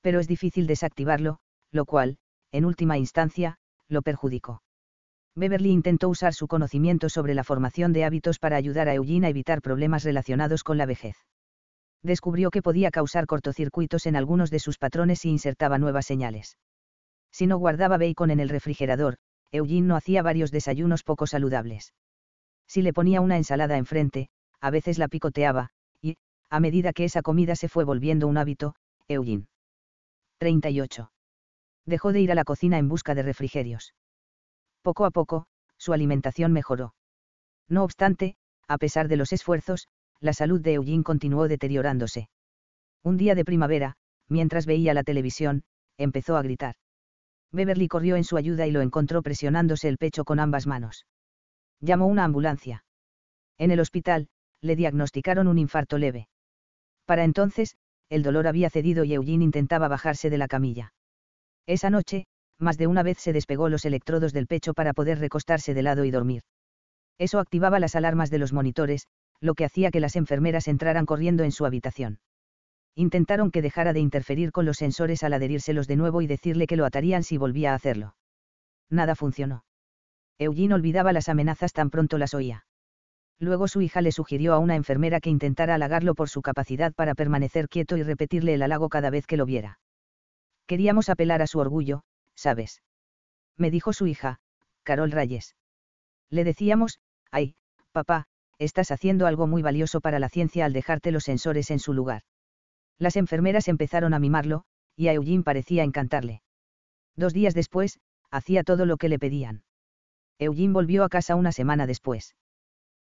Pero 0.02 0.18
es 0.18 0.26
difícil 0.26 0.66
desactivarlo, 0.66 1.38
lo 1.70 1.84
cual, 1.84 2.18
en 2.50 2.64
última 2.64 2.98
instancia, 2.98 3.58
lo 3.88 4.02
perjudicó. 4.02 4.62
Beverly 5.34 5.70
intentó 5.70 6.08
usar 6.08 6.34
su 6.34 6.48
conocimiento 6.48 7.08
sobre 7.08 7.34
la 7.34 7.44
formación 7.44 7.92
de 7.92 8.04
hábitos 8.04 8.38
para 8.38 8.56
ayudar 8.56 8.88
a 8.88 8.94
Eugene 8.94 9.26
a 9.26 9.30
evitar 9.30 9.62
problemas 9.62 10.04
relacionados 10.04 10.64
con 10.64 10.78
la 10.78 10.86
vejez 10.86 11.16
descubrió 12.02 12.50
que 12.50 12.62
podía 12.62 12.90
causar 12.90 13.26
cortocircuitos 13.26 14.06
en 14.06 14.16
algunos 14.16 14.50
de 14.50 14.58
sus 14.58 14.78
patrones 14.78 15.20
si 15.20 15.30
insertaba 15.30 15.78
nuevas 15.78 16.06
señales. 16.06 16.58
Si 17.30 17.46
no 17.46 17.58
guardaba 17.58 17.98
bacon 17.98 18.30
en 18.30 18.40
el 18.40 18.48
refrigerador, 18.48 19.18
Eugene 19.50 19.86
no 19.86 19.96
hacía 19.96 20.22
varios 20.22 20.50
desayunos 20.50 21.02
poco 21.02 21.26
saludables. 21.26 21.94
Si 22.66 22.82
le 22.82 22.92
ponía 22.92 23.20
una 23.20 23.36
ensalada 23.36 23.78
enfrente, 23.78 24.28
a 24.60 24.70
veces 24.70 24.98
la 24.98 25.08
picoteaba, 25.08 25.70
y, 26.02 26.16
a 26.50 26.60
medida 26.60 26.92
que 26.92 27.04
esa 27.04 27.22
comida 27.22 27.56
se 27.56 27.68
fue 27.68 27.84
volviendo 27.84 28.26
un 28.26 28.36
hábito, 28.36 28.74
Eugene. 29.08 29.46
38. 30.38 31.10
Dejó 31.86 32.12
de 32.12 32.20
ir 32.20 32.32
a 32.32 32.34
la 32.34 32.44
cocina 32.44 32.78
en 32.78 32.88
busca 32.88 33.14
de 33.14 33.22
refrigerios. 33.22 33.94
Poco 34.88 35.04
a 35.04 35.10
poco, 35.10 35.44
su 35.76 35.92
alimentación 35.92 36.50
mejoró. 36.50 36.94
No 37.68 37.84
obstante, 37.84 38.36
a 38.66 38.78
pesar 38.78 39.06
de 39.06 39.18
los 39.18 39.34
esfuerzos, 39.34 39.86
la 40.18 40.32
salud 40.32 40.62
de 40.62 40.72
Eugene 40.72 41.02
continuó 41.02 41.46
deteriorándose. 41.46 42.30
Un 43.02 43.18
día 43.18 43.34
de 43.34 43.44
primavera, 43.44 43.96
mientras 44.30 44.64
veía 44.64 44.94
la 44.94 45.02
televisión, 45.02 45.62
empezó 45.98 46.38
a 46.38 46.42
gritar. 46.42 46.76
Beverly 47.52 47.86
corrió 47.86 48.16
en 48.16 48.24
su 48.24 48.38
ayuda 48.38 48.66
y 48.66 48.70
lo 48.70 48.80
encontró 48.80 49.20
presionándose 49.20 49.88
el 49.88 49.98
pecho 49.98 50.24
con 50.24 50.40
ambas 50.40 50.66
manos. 50.66 51.04
Llamó 51.80 52.06
una 52.06 52.24
ambulancia. 52.24 52.86
En 53.58 53.70
el 53.70 53.80
hospital, 53.80 54.30
le 54.62 54.74
diagnosticaron 54.74 55.48
un 55.48 55.58
infarto 55.58 55.98
leve. 55.98 56.30
Para 57.04 57.24
entonces, 57.24 57.76
el 58.08 58.22
dolor 58.22 58.46
había 58.46 58.70
cedido 58.70 59.04
y 59.04 59.12
Eugene 59.12 59.44
intentaba 59.44 59.88
bajarse 59.88 60.30
de 60.30 60.38
la 60.38 60.48
camilla. 60.48 60.94
Esa 61.66 61.90
noche, 61.90 62.26
más 62.58 62.78
de 62.78 62.86
una 62.86 63.02
vez 63.02 63.18
se 63.18 63.32
despegó 63.32 63.68
los 63.68 63.84
electrodos 63.84 64.32
del 64.32 64.46
pecho 64.46 64.74
para 64.74 64.92
poder 64.92 65.18
recostarse 65.18 65.74
de 65.74 65.82
lado 65.82 66.04
y 66.04 66.10
dormir. 66.10 66.42
Eso 67.18 67.38
activaba 67.38 67.80
las 67.80 67.96
alarmas 67.96 68.30
de 68.30 68.38
los 68.38 68.52
monitores, 68.52 69.06
lo 69.40 69.54
que 69.54 69.64
hacía 69.64 69.90
que 69.90 70.00
las 70.00 70.16
enfermeras 70.16 70.68
entraran 70.68 71.06
corriendo 71.06 71.44
en 71.44 71.52
su 71.52 71.66
habitación. 71.66 72.20
Intentaron 72.94 73.50
que 73.50 73.62
dejara 73.62 73.92
de 73.92 74.00
interferir 74.00 74.50
con 74.50 74.64
los 74.64 74.78
sensores 74.78 75.22
al 75.22 75.32
adherírselos 75.32 75.86
de 75.86 75.96
nuevo 75.96 76.20
y 76.22 76.26
decirle 76.26 76.66
que 76.66 76.76
lo 76.76 76.84
atarían 76.84 77.22
si 77.22 77.36
volvía 77.36 77.72
a 77.72 77.76
hacerlo. 77.76 78.16
Nada 78.90 79.14
funcionó. 79.14 79.64
Eugene 80.38 80.74
olvidaba 80.74 81.12
las 81.12 81.28
amenazas 81.28 81.72
tan 81.72 81.90
pronto 81.90 82.18
las 82.18 82.34
oía. 82.34 82.64
Luego 83.40 83.68
su 83.68 83.80
hija 83.82 84.00
le 84.00 84.10
sugirió 84.10 84.52
a 84.52 84.58
una 84.58 84.74
enfermera 84.74 85.20
que 85.20 85.30
intentara 85.30 85.74
halagarlo 85.74 86.14
por 86.14 86.28
su 86.28 86.42
capacidad 86.42 86.92
para 86.92 87.14
permanecer 87.14 87.68
quieto 87.68 87.96
y 87.96 88.02
repetirle 88.02 88.54
el 88.54 88.62
halago 88.62 88.88
cada 88.88 89.10
vez 89.10 89.26
que 89.26 89.36
lo 89.36 89.46
viera. 89.46 89.78
Queríamos 90.66 91.08
apelar 91.08 91.40
a 91.40 91.46
su 91.46 91.60
orgullo, 91.60 92.02
¿sabes? 92.38 92.82
Me 93.56 93.72
dijo 93.72 93.92
su 93.92 94.06
hija, 94.06 94.38
Carol 94.84 95.10
Rayes. 95.10 95.56
Le 96.30 96.44
decíamos, 96.44 97.00
ay, 97.32 97.56
papá, 97.90 98.26
estás 98.58 98.92
haciendo 98.92 99.26
algo 99.26 99.48
muy 99.48 99.60
valioso 99.60 100.00
para 100.00 100.20
la 100.20 100.28
ciencia 100.28 100.64
al 100.64 100.72
dejarte 100.72 101.10
los 101.10 101.24
sensores 101.24 101.72
en 101.72 101.80
su 101.80 101.92
lugar. 101.92 102.22
Las 102.96 103.16
enfermeras 103.16 103.66
empezaron 103.66 104.14
a 104.14 104.20
mimarlo, 104.20 104.64
y 104.94 105.08
a 105.08 105.14
Eugene 105.14 105.42
parecía 105.42 105.82
encantarle. 105.82 106.42
Dos 107.16 107.32
días 107.32 107.54
después, 107.54 107.98
hacía 108.30 108.62
todo 108.62 108.86
lo 108.86 108.98
que 108.98 109.08
le 109.08 109.18
pedían. 109.18 109.64
Eugene 110.38 110.72
volvió 110.72 111.02
a 111.02 111.08
casa 111.08 111.34
una 111.34 111.50
semana 111.50 111.88
después. 111.88 112.36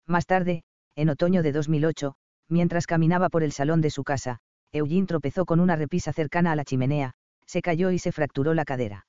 Más 0.06 0.28
tarde, 0.28 0.64
en 0.96 1.10
otoño 1.10 1.42
de 1.42 1.54
2008, 1.54 2.14
mientras 2.50 2.86
caminaba 2.86 3.30
por 3.30 3.42
el 3.42 3.52
salón 3.52 3.82
de 3.82 3.90
su 3.90 4.04
casa, 4.04 4.42
Eugene 4.72 5.08
tropezó 5.08 5.46
con 5.46 5.60
una 5.60 5.76
repisa 5.76 6.14
cercana 6.14 6.52
a 6.52 6.56
la 6.56 6.66
chimenea, 6.66 7.16
se 7.48 7.64
cayó 7.64 7.90
y 7.90 7.98
se 7.98 8.12
fracturó 8.12 8.54
la 8.54 8.66
cadera. 8.66 9.08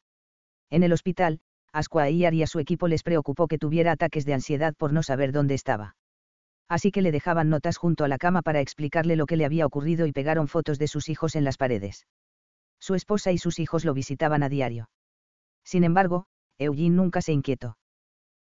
En 0.75 0.83
el 0.83 0.93
hospital, 0.93 1.41
a 1.73 1.83
Squire 1.83 2.35
y 2.37 2.43
a 2.43 2.47
su 2.47 2.59
equipo 2.59 2.89
les 2.89 3.03
preocupó 3.03 3.47
que 3.49 3.59
tuviera 3.59 3.93
ataques 3.93 4.25
de 4.25 4.35
ansiedad 4.35 4.75
por 4.75 4.93
no 4.93 5.03
saber 5.03 5.33
dónde 5.33 5.55
estaba 5.55 5.95
así 6.69 6.91
que 6.91 7.03
le 7.03 7.13
dejaban 7.13 7.51
notas 7.51 7.77
junto 7.77 8.05
a 8.05 8.09
la 8.09 8.19
cama 8.19 8.43
para 8.43 8.61
explicarle 8.61 9.17
lo 9.17 9.27
que 9.27 9.37
le 9.37 9.45
había 9.45 9.67
ocurrido 9.67 10.07
y 10.07 10.13
pegaron 10.13 10.49
fotos 10.49 10.79
de 10.79 10.89
sus 10.89 11.09
hijos 11.09 11.37
en 11.37 11.45
las 11.45 11.57
paredes. 11.57 12.07
Su 12.81 12.95
esposa 12.95 13.33
y 13.33 13.39
sus 13.39 13.59
hijos 13.59 13.85
lo 13.85 13.95
visitaban 13.95 14.43
a 14.43 14.49
diario. 14.49 14.89
Sin 15.65 15.85
embargo, 15.85 16.27
Eugene 16.59 16.97
nunca 16.97 17.23
se 17.23 17.33
inquietó. 17.33 17.79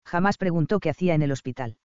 Jamás 0.05 0.37
preguntó 0.37 0.79
qué 0.79 0.89
hacía 0.89 1.15
en 1.15 1.21
el 1.21 1.31
hospital. 1.31 1.77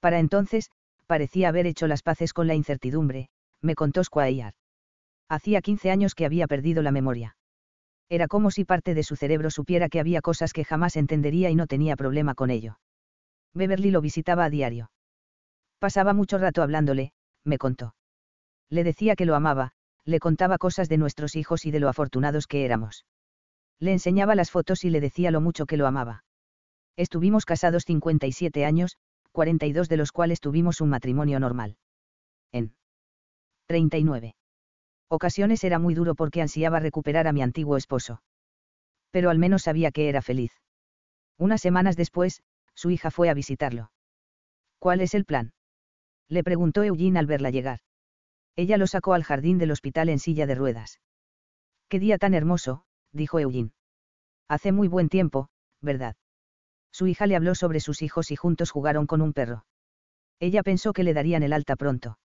Para 0.00 0.18
entonces, 0.18 0.70
parecía 1.06 1.48
haber 1.48 1.66
hecho 1.66 1.86
las 1.86 2.02
paces 2.02 2.32
con 2.32 2.46
la 2.46 2.54
incertidumbre, 2.54 3.28
me 3.60 3.74
contó 3.74 4.04
Squire. 4.04 4.54
Hacía 5.28 5.60
15 5.60 5.90
años 5.90 6.14
que 6.14 6.26
había 6.26 6.46
perdido 6.46 6.82
la 6.82 6.92
memoria. 6.92 7.36
Era 8.10 8.26
como 8.26 8.50
si 8.50 8.64
parte 8.64 8.92
de 8.94 9.04
su 9.04 9.14
cerebro 9.14 9.50
supiera 9.50 9.88
que 9.88 10.00
había 10.00 10.20
cosas 10.20 10.52
que 10.52 10.64
jamás 10.64 10.96
entendería 10.96 11.48
y 11.48 11.54
no 11.54 11.68
tenía 11.68 11.94
problema 11.94 12.34
con 12.34 12.50
ello. 12.50 12.80
Beverly 13.54 13.92
lo 13.92 14.00
visitaba 14.00 14.44
a 14.44 14.50
diario. 14.50 14.90
Pasaba 15.78 16.12
mucho 16.12 16.36
rato 16.36 16.62
hablándole, 16.62 17.12
me 17.44 17.56
contó. 17.56 17.94
Le 18.68 18.82
decía 18.82 19.14
que 19.14 19.26
lo 19.26 19.36
amaba, 19.36 19.72
le 20.04 20.18
contaba 20.18 20.58
cosas 20.58 20.88
de 20.88 20.98
nuestros 20.98 21.36
hijos 21.36 21.64
y 21.66 21.70
de 21.70 21.78
lo 21.78 21.88
afortunados 21.88 22.48
que 22.48 22.64
éramos. 22.64 23.06
Le 23.78 23.92
enseñaba 23.92 24.34
las 24.34 24.50
fotos 24.50 24.84
y 24.84 24.90
le 24.90 25.00
decía 25.00 25.30
lo 25.30 25.40
mucho 25.40 25.66
que 25.66 25.76
lo 25.76 25.86
amaba. 25.86 26.24
Estuvimos 26.96 27.44
casados 27.44 27.84
57 27.84 28.64
años, 28.64 28.96
42 29.30 29.88
de 29.88 29.96
los 29.96 30.10
cuales 30.10 30.40
tuvimos 30.40 30.80
un 30.80 30.90
matrimonio 30.90 31.38
normal. 31.38 31.76
En 32.50 32.74
39. 33.66 34.34
Ocasiones 35.12 35.64
era 35.64 35.80
muy 35.80 35.94
duro 35.94 36.14
porque 36.14 36.40
ansiaba 36.40 36.78
recuperar 36.78 37.26
a 37.26 37.32
mi 37.32 37.42
antiguo 37.42 37.76
esposo. 37.76 38.22
Pero 39.10 39.28
al 39.28 39.38
menos 39.38 39.62
sabía 39.62 39.90
que 39.90 40.08
era 40.08 40.22
feliz. 40.22 40.52
Unas 41.36 41.60
semanas 41.60 41.96
después, 41.96 42.42
su 42.76 42.90
hija 42.90 43.10
fue 43.10 43.28
a 43.28 43.34
visitarlo. 43.34 43.90
¿Cuál 44.78 45.00
es 45.00 45.14
el 45.14 45.24
plan? 45.24 45.52
Le 46.28 46.44
preguntó 46.44 46.84
Eugene 46.84 47.18
al 47.18 47.26
verla 47.26 47.50
llegar. 47.50 47.80
Ella 48.54 48.76
lo 48.76 48.86
sacó 48.86 49.14
al 49.14 49.24
jardín 49.24 49.58
del 49.58 49.72
hospital 49.72 50.10
en 50.10 50.20
silla 50.20 50.46
de 50.46 50.54
ruedas. 50.54 51.00
Qué 51.88 51.98
día 51.98 52.16
tan 52.16 52.32
hermoso, 52.32 52.84
dijo 53.10 53.40
Eugene. 53.40 53.72
Hace 54.46 54.70
muy 54.70 54.86
buen 54.86 55.08
tiempo, 55.08 55.48
¿verdad? 55.80 56.14
Su 56.92 57.08
hija 57.08 57.26
le 57.26 57.34
habló 57.34 57.56
sobre 57.56 57.80
sus 57.80 58.00
hijos 58.02 58.30
y 58.30 58.36
juntos 58.36 58.70
jugaron 58.70 59.08
con 59.08 59.22
un 59.22 59.32
perro. 59.32 59.64
Ella 60.38 60.62
pensó 60.62 60.92
que 60.92 61.02
le 61.02 61.14
darían 61.14 61.42
el 61.42 61.52
alta 61.52 61.74
pronto. 61.74 62.18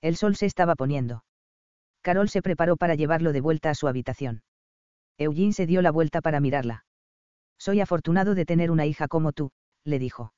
El 0.00 0.16
sol 0.16 0.34
se 0.34 0.46
estaba 0.46 0.74
poniendo. 0.74 1.24
Carol 2.08 2.30
se 2.30 2.40
preparó 2.40 2.78
para 2.78 2.94
llevarlo 2.94 3.34
de 3.34 3.42
vuelta 3.42 3.68
a 3.68 3.74
su 3.74 3.86
habitación. 3.86 4.42
Eugene 5.18 5.52
se 5.52 5.66
dio 5.66 5.82
la 5.82 5.90
vuelta 5.90 6.22
para 6.22 6.40
mirarla. 6.40 6.86
Soy 7.58 7.82
afortunado 7.82 8.34
de 8.34 8.46
tener 8.46 8.70
una 8.70 8.86
hija 8.86 9.08
como 9.08 9.32
tú, 9.32 9.50
le 9.84 9.98
dijo. 9.98 10.32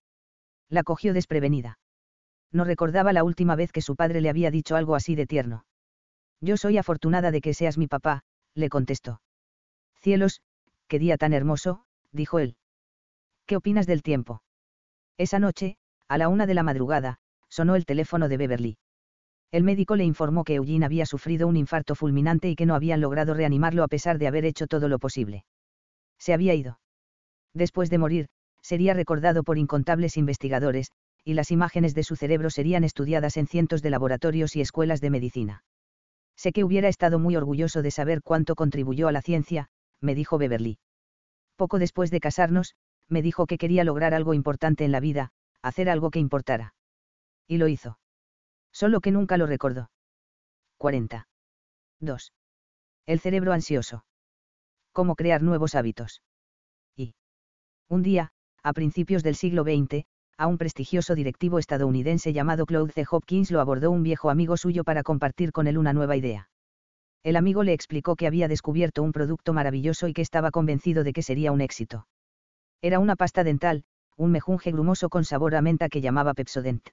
La 0.69 0.83
cogió 0.83 1.15
desprevenida. 1.15 1.79
No 2.51 2.65
recordaba 2.65 3.13
la 3.13 3.23
última 3.23 3.55
vez 3.55 3.71
que 3.71 3.83
su 3.83 3.95
padre 3.95 4.21
le 4.21 4.29
había 4.29 4.51
dicho 4.51 4.75
algo 4.75 4.97
así 4.97 5.15
de 5.15 5.29
tierno. 5.29 5.65
Yo 6.41 6.57
soy 6.57 6.77
afortunada 6.77 7.31
de 7.31 7.41
que 7.41 7.55
seas 7.55 7.79
mi 7.79 7.87
papá, 7.87 8.25
le 8.57 8.69
contestó. 8.69 9.23
Cielos, 10.01 10.41
qué 10.89 10.99
día 10.99 11.19
tan 11.19 11.33
hermoso, 11.33 11.85
dijo 12.11 12.41
él. 12.41 12.57
¿Qué 13.47 13.55
opinas 13.55 13.87
del 13.87 14.03
tiempo? 14.03 14.43
Esa 15.19 15.39
noche, 15.39 15.77
a 16.09 16.19
la 16.19 16.29
una 16.31 16.47
de 16.47 16.55
la 16.55 16.65
madrugada, 16.65 17.21
sonó 17.49 17.77
el 17.77 17.87
teléfono 17.87 18.29
de 18.29 18.39
Beverly. 18.39 18.79
El 19.53 19.65
médico 19.65 19.97
le 19.97 20.05
informó 20.05 20.45
que 20.45 20.55
Eugene 20.55 20.87
había 20.87 21.07
sufrido 21.07 21.49
un 21.49 21.57
infarto 21.57 21.95
fulminante 21.95 22.49
y 22.49 22.55
que 22.55 22.67
no 22.67 22.75
habían 22.75 23.01
logrado 23.01 23.35
reanimarlo 23.35 23.83
a 23.83 23.89
pesar 23.89 24.19
de 24.19 24.29
haber 24.29 24.45
hecho 24.45 24.67
todo 24.67 24.89
lo 24.89 24.99
posible. 24.99 25.45
Se 26.19 26.33
había 26.33 26.55
ido. 26.55 26.79
Después 27.53 27.91
de 27.91 27.99
morir, 27.99 28.29
sería 28.63 28.95
recordado 28.95 29.43
por 29.43 29.59
incontables 29.59 30.17
investigadores, 30.17 30.93
y 31.25 31.35
las 31.35 31.51
imágenes 31.51 31.95
de 31.95 32.05
su 32.05 32.17
cerebro 32.17 32.51
serían 32.51 32.85
estudiadas 32.85 33.37
en 33.37 33.47
cientos 33.47 33.83
de 33.83 33.91
laboratorios 33.91 34.57
y 34.57 34.61
escuelas 34.61 35.01
de 35.01 35.11
medicina. 35.11 35.65
Sé 36.37 36.53
que 36.53 36.65
hubiera 36.65 36.89
estado 36.89 37.19
muy 37.19 37.37
orgulloso 37.37 37.83
de 37.83 37.91
saber 37.91 38.23
cuánto 38.23 38.55
contribuyó 38.55 39.09
a 39.09 39.13
la 39.13 39.21
ciencia, 39.21 39.69
me 40.01 40.15
dijo 40.15 40.39
Beverly. 40.39 40.79
Poco 41.57 41.79
después 41.79 42.11
de 42.11 42.21
casarnos, 42.21 42.75
me 43.09 43.21
dijo 43.21 43.47
que 43.47 43.59
quería 43.59 43.85
lograr 43.85 44.15
algo 44.15 44.33
importante 44.33 44.85
en 44.85 44.93
la 44.93 45.01
vida, 45.01 45.33
hacer 45.61 45.91
algo 45.91 46.11
que 46.11 46.21
importara. 46.21 46.75
Y 47.47 47.59
lo 47.59 47.69
hizo. 47.69 48.00
Solo 48.73 49.01
que 49.01 49.11
nunca 49.11 49.37
lo 49.37 49.47
recordó. 49.47 49.91
40. 50.79 51.27
2. 52.01 52.33
El 53.07 53.21
cerebro 53.21 53.53
ansioso. 53.53 54.05
Cómo 54.93 55.17
crear 55.17 55.43
nuevos 55.43 55.75
hábitos. 55.75 56.23
Y. 56.97 57.15
Un 57.89 58.03
día, 58.03 58.31
a 58.63 58.73
principios 58.73 59.23
del 59.23 59.35
siglo 59.35 59.63
XX, 59.63 60.05
a 60.37 60.47
un 60.47 60.57
prestigioso 60.57 61.15
directivo 61.15 61.59
estadounidense 61.59 62.33
llamado 62.33 62.65
Claude 62.65 62.93
C. 62.93 63.05
Hopkins 63.11 63.51
lo 63.51 63.61
abordó 63.61 63.91
un 63.91 64.03
viejo 64.03 64.31
amigo 64.31 64.57
suyo 64.57 64.85
para 64.85 65.03
compartir 65.03 65.53
con 65.53 65.67
él 65.67 65.77
una 65.77 65.93
nueva 65.93 66.17
idea. 66.17 66.49
El 67.23 67.37
amigo 67.37 67.63
le 67.63 67.75
explicó 67.75 68.17
que 68.17 68.27
había 68.27 68.49
descubierto 68.49 69.03
un 69.03 69.13
producto 69.13 69.53
maravilloso 69.53 70.09
y 70.09 70.15
que 70.15 70.23
estaba 70.23 70.51
convencido 70.51 71.05
de 71.05 71.13
que 71.13 71.23
sería 71.23 71.53
un 71.53 71.61
éxito. 71.61 72.07
Era 72.81 72.99
una 72.99 73.17
pasta 73.17 73.45
dental, 73.45 73.85
un 74.17 74.31
mejunje 74.31 74.73
grumoso 74.73 75.11
con 75.11 75.25
sabor 75.27 75.55
a 75.55 75.61
menta 75.61 75.91
que 75.91 76.01
llamaba 76.01 76.33
Pepsodent. 76.33 76.89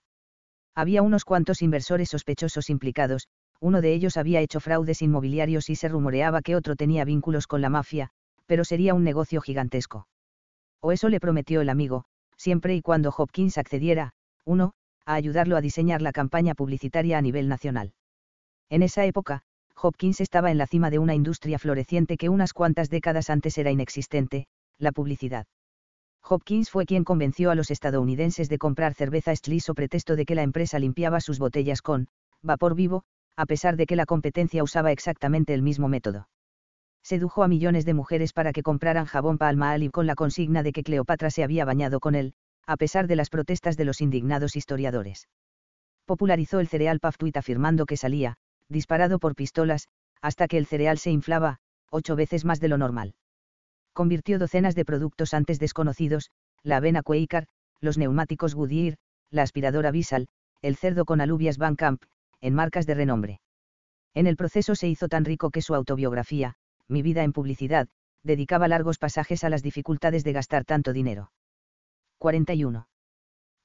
Había 0.77 1.01
unos 1.01 1.25
cuantos 1.25 1.63
inversores 1.63 2.09
sospechosos 2.09 2.69
implicados, 2.69 3.29
uno 3.59 3.81
de 3.81 3.95
ellos 3.95 4.15
había 4.15 4.41
hecho 4.41 4.59
fraudes 4.59 5.01
inmobiliarios 5.01 5.71
y 5.71 5.75
se 5.75 5.87
rumoreaba 5.87 6.43
que 6.43 6.55
otro 6.55 6.75
tenía 6.75 7.03
vínculos 7.03 7.47
con 7.47 7.61
la 7.61 7.69
mafia, 7.69 8.11
pero 8.45 8.63
sería 8.63 8.93
un 8.93 9.03
negocio 9.03 9.41
gigantesco. 9.41 10.07
O 10.79 10.91
eso 10.91 11.09
le 11.09 11.19
prometió 11.19 11.61
el 11.61 11.69
amigo, 11.69 12.05
siempre 12.35 12.75
y 12.75 12.83
cuando 12.83 13.09
Hopkins 13.09 13.57
accediera, 13.57 14.11
uno, 14.45 14.73
a 15.03 15.15
ayudarlo 15.15 15.57
a 15.57 15.61
diseñar 15.61 16.03
la 16.03 16.11
campaña 16.11 16.53
publicitaria 16.53 17.17
a 17.17 17.23
nivel 17.23 17.47
nacional. 17.49 17.93
En 18.69 18.83
esa 18.83 19.03
época, 19.03 19.41
Hopkins 19.81 20.21
estaba 20.21 20.51
en 20.51 20.59
la 20.59 20.67
cima 20.67 20.91
de 20.91 20.99
una 20.99 21.15
industria 21.15 21.57
floreciente 21.57 22.17
que 22.17 22.29
unas 22.29 22.53
cuantas 22.53 22.91
décadas 22.91 23.31
antes 23.31 23.57
era 23.57 23.71
inexistente, 23.71 24.45
la 24.77 24.91
publicidad. 24.91 25.47
Hopkins 26.29 26.69
fue 26.69 26.85
quien 26.85 27.03
convenció 27.03 27.51
a 27.51 27.55
los 27.55 27.71
estadounidenses 27.71 28.49
de 28.49 28.57
comprar 28.57 28.93
cerveza 28.93 29.35
Stlis 29.35 29.69
o 29.69 29.73
pretexto 29.73 30.15
de 30.15 30.25
que 30.25 30.35
la 30.35 30.43
empresa 30.43 30.77
limpiaba 30.77 31.21
sus 31.21 31.39
botellas 31.39 31.81
con 31.81 32.09
vapor 32.41 32.75
vivo, 32.75 33.03
a 33.37 33.45
pesar 33.45 33.77
de 33.77 33.85
que 33.85 33.95
la 33.95 34.05
competencia 34.05 34.63
usaba 34.63 34.91
exactamente 34.91 35.53
el 35.53 35.61
mismo 35.61 35.87
método. 35.87 36.27
Sedujo 37.03 37.43
a 37.43 37.47
millones 37.47 37.85
de 37.85 37.93
mujeres 37.93 38.33
para 38.33 38.51
que 38.51 38.63
compraran 38.63 39.05
jabón 39.05 39.37
Palmolive 39.37 39.91
con 39.91 40.07
la 40.07 40.15
consigna 40.15 40.63
de 40.63 40.73
que 40.73 40.83
Cleopatra 40.83 41.29
se 41.29 41.43
había 41.43 41.63
bañado 41.63 41.99
con 42.01 42.15
él, 42.15 42.33
a 42.65 42.75
pesar 42.75 43.07
de 43.07 43.15
las 43.15 43.29
protestas 43.29 43.77
de 43.77 43.85
los 43.85 44.01
indignados 44.01 44.57
historiadores. 44.57 45.29
Popularizó 46.05 46.59
el 46.59 46.67
cereal 46.67 46.99
Paftuit 46.99 47.37
afirmando 47.37 47.85
que 47.85 47.95
salía, 47.95 48.35
disparado 48.67 49.19
por 49.19 49.35
pistolas, 49.35 49.87
hasta 50.21 50.47
que 50.47 50.57
el 50.57 50.65
cereal 50.65 50.97
se 50.97 51.11
inflaba, 51.11 51.59
ocho 51.89 52.15
veces 52.17 52.43
más 52.43 52.59
de 52.59 52.67
lo 52.67 52.77
normal. 52.77 53.13
Convirtió 53.97 54.37
docenas 54.37 54.75
de 54.75 54.85
productos 54.85 55.33
antes 55.33 55.57
desconocidos, 55.57 56.29
la 56.61 56.77
avena 56.77 57.01
Quaker, 57.01 57.47
los 57.81 57.97
neumáticos 57.97 58.53
Goodyear, 58.53 58.97
la 59.31 59.41
aspiradora 59.41 59.89
Vissal, 59.89 60.27
el 60.61 60.75
cerdo 60.75 61.03
con 61.03 61.19
alubias 61.19 61.57
Van 61.57 61.75
Camp, 61.75 62.03
en 62.39 62.53
marcas 62.53 62.85
de 62.85 62.93
renombre. 62.93 63.41
En 64.13 64.27
el 64.27 64.37
proceso 64.37 64.75
se 64.75 64.87
hizo 64.87 65.07
tan 65.07 65.25
rico 65.25 65.49
que 65.49 65.63
su 65.63 65.73
autobiografía, 65.73 66.53
Mi 66.87 67.01
vida 67.01 67.23
en 67.23 67.33
publicidad, 67.33 67.87
dedicaba 68.21 68.67
largos 68.67 68.99
pasajes 68.99 69.43
a 69.43 69.49
las 69.49 69.63
dificultades 69.63 70.23
de 70.23 70.33
gastar 70.33 70.63
tanto 70.63 70.93
dinero. 70.93 71.31
41. 72.19 72.87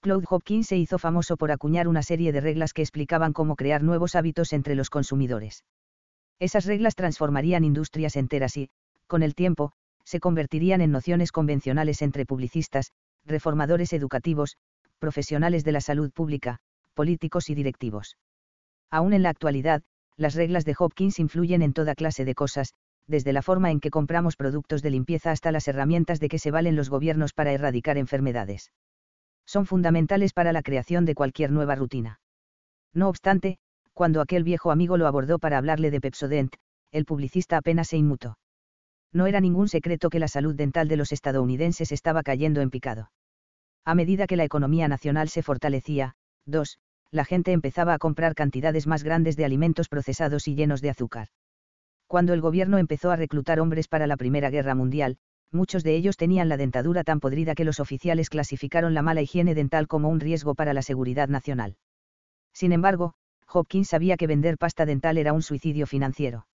Claude 0.00 0.26
Hopkins 0.30 0.66
se 0.66 0.78
hizo 0.78 0.98
famoso 0.98 1.36
por 1.36 1.52
acuñar 1.52 1.88
una 1.88 2.02
serie 2.02 2.32
de 2.32 2.40
reglas 2.40 2.72
que 2.72 2.80
explicaban 2.80 3.34
cómo 3.34 3.54
crear 3.54 3.82
nuevos 3.82 4.14
hábitos 4.14 4.54
entre 4.54 4.76
los 4.76 4.88
consumidores. 4.88 5.66
Esas 6.38 6.64
reglas 6.64 6.94
transformarían 6.94 7.64
industrias 7.64 8.16
enteras 8.16 8.56
y, 8.56 8.70
con 9.06 9.22
el 9.22 9.34
tiempo, 9.34 9.74
se 10.04 10.20
convertirían 10.20 10.80
en 10.80 10.90
nociones 10.90 11.32
convencionales 11.32 12.02
entre 12.02 12.26
publicistas, 12.26 12.92
reformadores 13.24 13.92
educativos, 13.92 14.56
profesionales 14.98 15.64
de 15.64 15.72
la 15.72 15.80
salud 15.80 16.10
pública, 16.12 16.58
políticos 16.94 17.50
y 17.50 17.54
directivos. 17.54 18.16
Aún 18.90 19.12
en 19.12 19.22
la 19.22 19.30
actualidad, 19.30 19.82
las 20.16 20.34
reglas 20.34 20.64
de 20.64 20.74
Hopkins 20.78 21.18
influyen 21.18 21.62
en 21.62 21.72
toda 21.72 21.94
clase 21.94 22.24
de 22.24 22.34
cosas, 22.34 22.74
desde 23.06 23.32
la 23.32 23.42
forma 23.42 23.70
en 23.70 23.80
que 23.80 23.90
compramos 23.90 24.36
productos 24.36 24.82
de 24.82 24.90
limpieza 24.90 25.30
hasta 25.30 25.52
las 25.52 25.66
herramientas 25.68 26.20
de 26.20 26.28
que 26.28 26.38
se 26.38 26.50
valen 26.50 26.76
los 26.76 26.90
gobiernos 26.90 27.32
para 27.32 27.52
erradicar 27.52 27.98
enfermedades 27.98 28.70
son 29.46 29.66
fundamentales 29.66 30.32
para 30.32 30.52
la 30.52 30.62
creación 30.62 31.04
de 31.04 31.14
cualquier 31.14 31.50
nueva 31.50 31.74
rutina. 31.74 32.20
No 32.94 33.08
obstante, 33.08 33.58
cuando 33.92 34.20
aquel 34.20 34.44
viejo 34.44 34.70
amigo 34.70 34.96
lo 34.96 35.06
abordó 35.06 35.38
para 35.38 35.58
hablarle 35.58 35.90
de 35.90 36.00
Pepsodent, 36.00 36.56
el 36.90 37.04
publicista 37.04 37.58
apenas 37.58 37.88
se 37.88 37.96
inmutó. 37.96 38.38
No 39.12 39.26
era 39.26 39.40
ningún 39.40 39.68
secreto 39.68 40.10
que 40.10 40.18
la 40.18 40.28
salud 40.28 40.54
dental 40.54 40.88
de 40.88 40.96
los 40.96 41.12
estadounidenses 41.12 41.92
estaba 41.92 42.22
cayendo 42.22 42.60
en 42.60 42.70
picado. 42.70 43.10
A 43.84 43.94
medida 43.94 44.26
que 44.26 44.36
la 44.36 44.44
economía 44.44 44.88
nacional 44.88 45.28
se 45.28 45.42
fortalecía, 45.42 46.14
2. 46.46 46.78
La 47.10 47.24
gente 47.24 47.52
empezaba 47.52 47.92
a 47.92 47.98
comprar 47.98 48.34
cantidades 48.34 48.86
más 48.86 49.02
grandes 49.02 49.36
de 49.36 49.44
alimentos 49.44 49.88
procesados 49.88 50.48
y 50.48 50.54
llenos 50.54 50.80
de 50.80 50.90
azúcar. 50.90 51.28
Cuando 52.06 52.32
el 52.32 52.40
gobierno 52.40 52.78
empezó 52.78 53.10
a 53.10 53.16
reclutar 53.16 53.60
hombres 53.60 53.88
para 53.88 54.06
la 54.06 54.16
Primera 54.16 54.50
Guerra 54.50 54.74
Mundial, 54.74 55.18
muchos 55.50 55.84
de 55.84 55.94
ellos 55.94 56.16
tenían 56.16 56.48
la 56.48 56.56
dentadura 56.56 57.04
tan 57.04 57.20
podrida 57.20 57.54
que 57.54 57.64
los 57.64 57.80
oficiales 57.80 58.30
clasificaron 58.30 58.94
la 58.94 59.02
mala 59.02 59.20
higiene 59.20 59.54
dental 59.54 59.88
como 59.88 60.08
un 60.08 60.20
riesgo 60.20 60.54
para 60.54 60.72
la 60.72 60.82
seguridad 60.82 61.28
nacional. 61.28 61.76
Sin 62.54 62.72
embargo, 62.72 63.14
Hopkins 63.52 63.88
sabía 63.88 64.16
que 64.16 64.26
vender 64.26 64.56
pasta 64.56 64.86
dental 64.86 65.18
era 65.18 65.34
un 65.34 65.42
suicidio 65.42 65.86
financiero. 65.86 66.46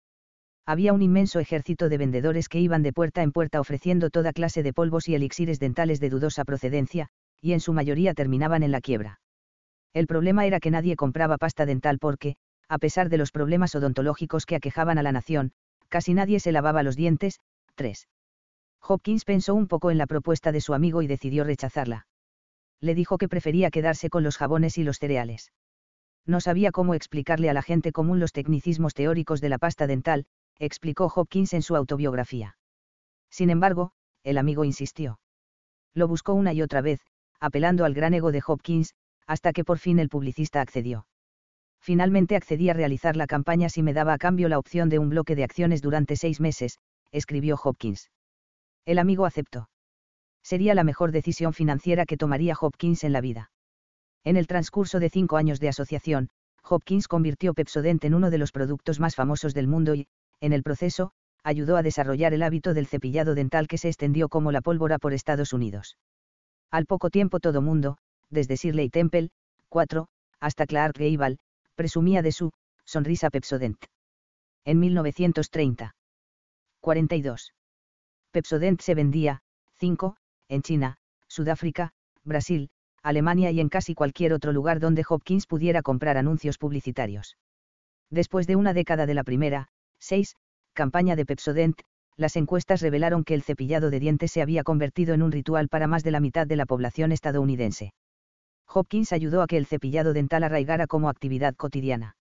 Había 0.67 0.91
un 0.91 1.01
inmenso 1.01 1.39
ejército 1.39 1.87
de 1.87 1.97
vendedores 1.97 2.49
que 2.49 2.59
iban 2.59 2.83
de 2.83 2.91
puerta 2.91 3.23
en 3.23 3.31
puerta 3.31 3.61
ofreciendo 3.61 4.09
toda 4.09 4.33
clase 4.33 4.63
de 4.63 4.73
polvos 4.73 5.07
y 5.07 5.15
elixires 5.15 5.61
dentales 5.61 6.01
de 6.01 6.09
dudosa 6.09 6.43
procedencia, 6.43 7.07
y 7.39 7.53
en 7.53 7.61
su 7.61 7.71
mayoría 7.71 8.13
terminaban 8.13 8.63
en 8.63 8.73
la 8.73 8.81
quiebra. 8.81 9.21
El 9.93 10.07
problema 10.07 10.45
era 10.45 10.59
que 10.59 10.69
nadie 10.69 10.97
compraba 10.97 11.37
pasta 11.37 11.65
dental 11.65 11.99
porque, 11.99 12.35
a 12.67 12.79
pesar 12.79 13.07
de 13.07 13.17
los 13.17 13.31
problemas 13.31 13.75
odontológicos 13.75 14.45
que 14.45 14.57
aquejaban 14.57 14.97
a 14.97 15.03
la 15.03 15.13
nación, 15.13 15.53
casi 15.87 16.13
nadie 16.13 16.41
se 16.41 16.51
lavaba 16.51 16.83
los 16.83 16.97
dientes. 16.97 17.39
3. 17.75 18.09
Hopkins 18.81 19.23
pensó 19.23 19.55
un 19.55 19.67
poco 19.67 19.89
en 19.89 19.97
la 19.97 20.05
propuesta 20.05 20.51
de 20.51 20.59
su 20.59 20.73
amigo 20.73 21.01
y 21.01 21.07
decidió 21.07 21.45
rechazarla. 21.45 22.07
Le 22.81 22.93
dijo 22.93 23.17
que 23.17 23.29
prefería 23.29 23.71
quedarse 23.71 24.09
con 24.09 24.23
los 24.23 24.35
jabones 24.35 24.77
y 24.77 24.83
los 24.83 24.99
cereales. 24.99 25.53
No 26.25 26.41
sabía 26.41 26.71
cómo 26.73 26.93
explicarle 26.93 27.49
a 27.49 27.53
la 27.53 27.61
gente 27.61 27.93
común 27.93 28.19
los 28.19 28.33
tecnicismos 28.33 28.93
teóricos 28.93 29.39
de 29.39 29.47
la 29.47 29.59
pasta 29.59 29.87
dental, 29.87 30.25
explicó 30.59 31.11
Hopkins 31.13 31.53
en 31.53 31.61
su 31.61 31.75
autobiografía. 31.75 32.57
Sin 33.29 33.49
embargo, 33.49 33.91
el 34.23 34.37
amigo 34.37 34.63
insistió. 34.63 35.19
Lo 35.93 36.07
buscó 36.07 36.33
una 36.33 36.53
y 36.53 36.61
otra 36.61 36.81
vez, 36.81 37.01
apelando 37.39 37.85
al 37.85 37.93
gran 37.93 38.13
ego 38.13 38.31
de 38.31 38.43
Hopkins, 38.45 38.93
hasta 39.25 39.53
que 39.53 39.63
por 39.63 39.77
fin 39.77 39.99
el 39.99 40.09
publicista 40.09 40.61
accedió. 40.61 41.05
Finalmente 41.79 42.35
accedí 42.35 42.69
a 42.69 42.73
realizar 42.73 43.15
la 43.15 43.27
campaña 43.27 43.69
si 43.69 43.83
me 43.83 43.93
daba 43.93 44.13
a 44.13 44.17
cambio 44.17 44.49
la 44.49 44.59
opción 44.59 44.89
de 44.89 44.99
un 44.99 45.09
bloque 45.09 45.35
de 45.35 45.43
acciones 45.43 45.81
durante 45.81 46.15
seis 46.15 46.39
meses, 46.39 46.79
escribió 47.11 47.57
Hopkins. 47.61 48.09
El 48.85 48.99
amigo 48.99 49.25
aceptó. 49.25 49.69
Sería 50.43 50.75
la 50.75 50.83
mejor 50.83 51.11
decisión 51.11 51.53
financiera 51.53 52.05
que 52.05 52.17
tomaría 52.17 52.55
Hopkins 52.59 53.03
en 53.03 53.13
la 53.13 53.21
vida. 53.21 53.51
En 54.23 54.37
el 54.37 54.47
transcurso 54.47 54.99
de 54.99 55.09
cinco 55.09 55.37
años 55.37 55.59
de 55.59 55.69
asociación, 55.69 56.29
Hopkins 56.63 57.07
convirtió 57.07 57.53
Pepsodent 57.53 58.03
en 58.05 58.13
uno 58.13 58.29
de 58.29 58.37
los 58.37 58.51
productos 58.51 58.99
más 58.99 59.15
famosos 59.15 59.53
del 59.53 59.67
mundo 59.67 59.95
y, 59.95 60.07
en 60.41 60.53
el 60.53 60.63
proceso, 60.63 61.11
ayudó 61.43 61.77
a 61.77 61.83
desarrollar 61.83 62.33
el 62.33 62.43
hábito 62.43 62.73
del 62.73 62.87
cepillado 62.87 63.35
dental 63.35 63.67
que 63.67 63.77
se 63.77 63.87
extendió 63.87 64.29
como 64.29 64.51
la 64.51 64.61
pólvora 64.61 64.99
por 64.99 65.13
Estados 65.13 65.53
Unidos. 65.53 65.97
Al 66.71 66.85
poco 66.85 67.09
tiempo 67.09 67.39
todo 67.39 67.61
mundo, 67.61 67.97
desde 68.29 68.55
Shirley 68.55 68.89
Temple, 68.89 69.29
4, 69.69 70.07
hasta 70.39 70.65
Clark 70.65 70.97
Gable, 70.97 71.37
presumía 71.75 72.21
de 72.21 72.31
su 72.31 72.51
sonrisa 72.83 73.29
Pepsodent. 73.29 73.77
En 74.65 74.79
1930. 74.79 75.95
42. 76.81 77.53
Pepsodent 78.31 78.81
se 78.81 78.95
vendía, 78.95 79.41
5, 79.79 80.17
en 80.49 80.61
China, 80.61 80.97
Sudáfrica, 81.27 81.93
Brasil, 82.23 82.69
Alemania 83.01 83.51
y 83.51 83.61
en 83.61 83.69
casi 83.69 83.95
cualquier 83.95 84.33
otro 84.33 84.51
lugar 84.51 84.79
donde 84.79 85.05
Hopkins 85.07 85.47
pudiera 85.47 85.81
comprar 85.81 86.17
anuncios 86.17 86.57
publicitarios. 86.57 87.37
Después 88.09 88.47
de 88.47 88.55
una 88.55 88.73
década 88.73 89.05
de 89.05 89.13
la 89.13 89.23
primera, 89.23 89.69
6, 89.99 90.35
campaña 90.73 91.15
de 91.15 91.25
Pepsodent, 91.25 91.81
las 92.17 92.35
encuestas 92.35 92.81
revelaron 92.81 93.23
que 93.23 93.35
el 93.35 93.43
cepillado 93.43 93.89
de 93.89 93.99
dientes 93.99 94.31
se 94.31 94.41
había 94.41 94.63
convertido 94.63 95.13
en 95.13 95.21
un 95.21 95.31
ritual 95.31 95.69
para 95.69 95.87
más 95.87 96.03
de 96.03 96.11
la 96.11 96.19
mitad 96.19 96.47
de 96.47 96.55
la 96.55 96.65
población 96.65 97.11
estadounidense. 97.11 97.93
Hopkins 98.67 99.13
ayudó 99.13 99.41
a 99.41 99.47
que 99.47 99.57
el 99.57 99.65
cepillado 99.65 100.13
dental 100.13 100.43
arraigara 100.43 100.87
como 100.87 101.09
actividad 101.09 101.55
cotidiana. 101.55 102.17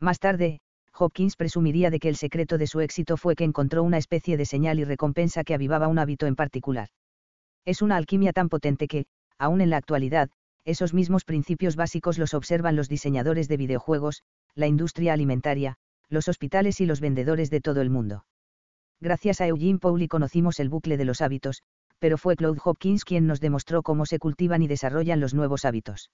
Más 0.00 0.20
tarde, 0.20 0.60
Hopkins 0.98 1.36
presumiría 1.36 1.90
de 1.90 1.98
que 1.98 2.08
el 2.08 2.16
secreto 2.16 2.56
de 2.56 2.66
su 2.66 2.80
éxito 2.80 3.16
fue 3.16 3.34
que 3.34 3.44
encontró 3.44 3.82
una 3.82 3.98
especie 3.98 4.36
de 4.36 4.46
señal 4.46 4.78
y 4.78 4.84
recompensa 4.84 5.44
que 5.44 5.54
avivaba 5.54 5.88
un 5.88 5.98
hábito 5.98 6.26
en 6.26 6.36
particular. 6.36 6.88
Es 7.64 7.82
una 7.82 7.96
alquimia 7.96 8.32
tan 8.32 8.48
potente 8.48 8.86
que, 8.86 9.06
aún 9.38 9.60
en 9.60 9.70
la 9.70 9.76
actualidad, 9.76 10.30
esos 10.64 10.94
mismos 10.94 11.24
principios 11.24 11.76
básicos 11.76 12.18
los 12.18 12.32
observan 12.32 12.76
los 12.76 12.88
diseñadores 12.88 13.48
de 13.48 13.56
videojuegos, 13.56 14.22
la 14.54 14.66
industria 14.66 15.12
alimentaria, 15.12 15.76
los 16.08 16.28
hospitales 16.28 16.80
y 16.80 16.86
los 16.86 17.00
vendedores 17.00 17.50
de 17.50 17.60
todo 17.60 17.80
el 17.80 17.90
mundo. 17.90 18.24
Gracias 19.00 19.40
a 19.40 19.46
Eugene 19.46 19.78
Pauli 19.78 20.08
conocimos 20.08 20.58
el 20.60 20.68
bucle 20.68 20.96
de 20.96 21.04
los 21.04 21.20
hábitos, 21.20 21.62
pero 21.98 22.18
fue 22.18 22.36
Claude 22.36 22.60
Hopkins 22.64 23.04
quien 23.04 23.26
nos 23.26 23.40
demostró 23.40 23.82
cómo 23.82 24.06
se 24.06 24.18
cultivan 24.18 24.62
y 24.62 24.68
desarrollan 24.68 25.20
los 25.20 25.34
nuevos 25.34 25.64
hábitos. 25.64 26.10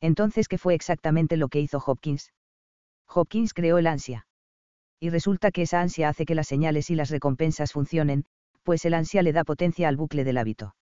Entonces, 0.00 0.48
¿qué 0.48 0.58
fue 0.58 0.74
exactamente 0.74 1.36
lo 1.36 1.48
que 1.48 1.60
hizo 1.60 1.82
Hopkins? 1.84 2.32
Hopkins 3.08 3.54
creó 3.54 3.78
el 3.78 3.86
ansia. 3.86 4.26
Y 4.98 5.10
resulta 5.10 5.50
que 5.50 5.62
esa 5.62 5.80
ansia 5.80 6.08
hace 6.08 6.24
que 6.24 6.34
las 6.34 6.48
señales 6.48 6.90
y 6.90 6.94
las 6.94 7.10
recompensas 7.10 7.72
funcionen, 7.72 8.24
pues 8.62 8.84
el 8.84 8.94
ansia 8.94 9.22
le 9.22 9.32
da 9.32 9.44
potencia 9.44 9.88
al 9.88 9.96
bucle 9.96 10.24
del 10.24 10.38
hábito. 10.38 10.74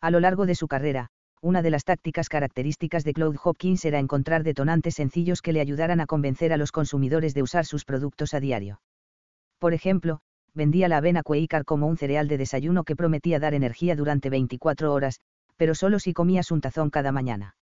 A 0.00 0.10
lo 0.10 0.20
largo 0.20 0.46
de 0.46 0.54
su 0.54 0.68
carrera, 0.68 1.10
una 1.44 1.60
de 1.60 1.70
las 1.70 1.84
tácticas 1.84 2.30
características 2.30 3.04
de 3.04 3.12
Claude 3.12 3.38
Hopkins 3.44 3.84
era 3.84 3.98
encontrar 3.98 4.44
detonantes 4.44 4.94
sencillos 4.94 5.42
que 5.42 5.52
le 5.52 5.60
ayudaran 5.60 6.00
a 6.00 6.06
convencer 6.06 6.54
a 6.54 6.56
los 6.56 6.72
consumidores 6.72 7.34
de 7.34 7.42
usar 7.42 7.66
sus 7.66 7.84
productos 7.84 8.32
a 8.32 8.40
diario. 8.40 8.80
Por 9.58 9.74
ejemplo, 9.74 10.20
vendía 10.54 10.88
la 10.88 10.96
avena 10.96 11.22
Quaker 11.22 11.66
como 11.66 11.86
un 11.86 11.98
cereal 11.98 12.28
de 12.28 12.38
desayuno 12.38 12.84
que 12.84 12.96
prometía 12.96 13.40
dar 13.40 13.52
energía 13.52 13.94
durante 13.94 14.30
24 14.30 14.90
horas, 14.90 15.20
pero 15.58 15.74
solo 15.74 15.98
si 15.98 16.14
comías 16.14 16.50
un 16.50 16.62
tazón 16.62 16.88
cada 16.88 17.12
mañana. 17.12 17.56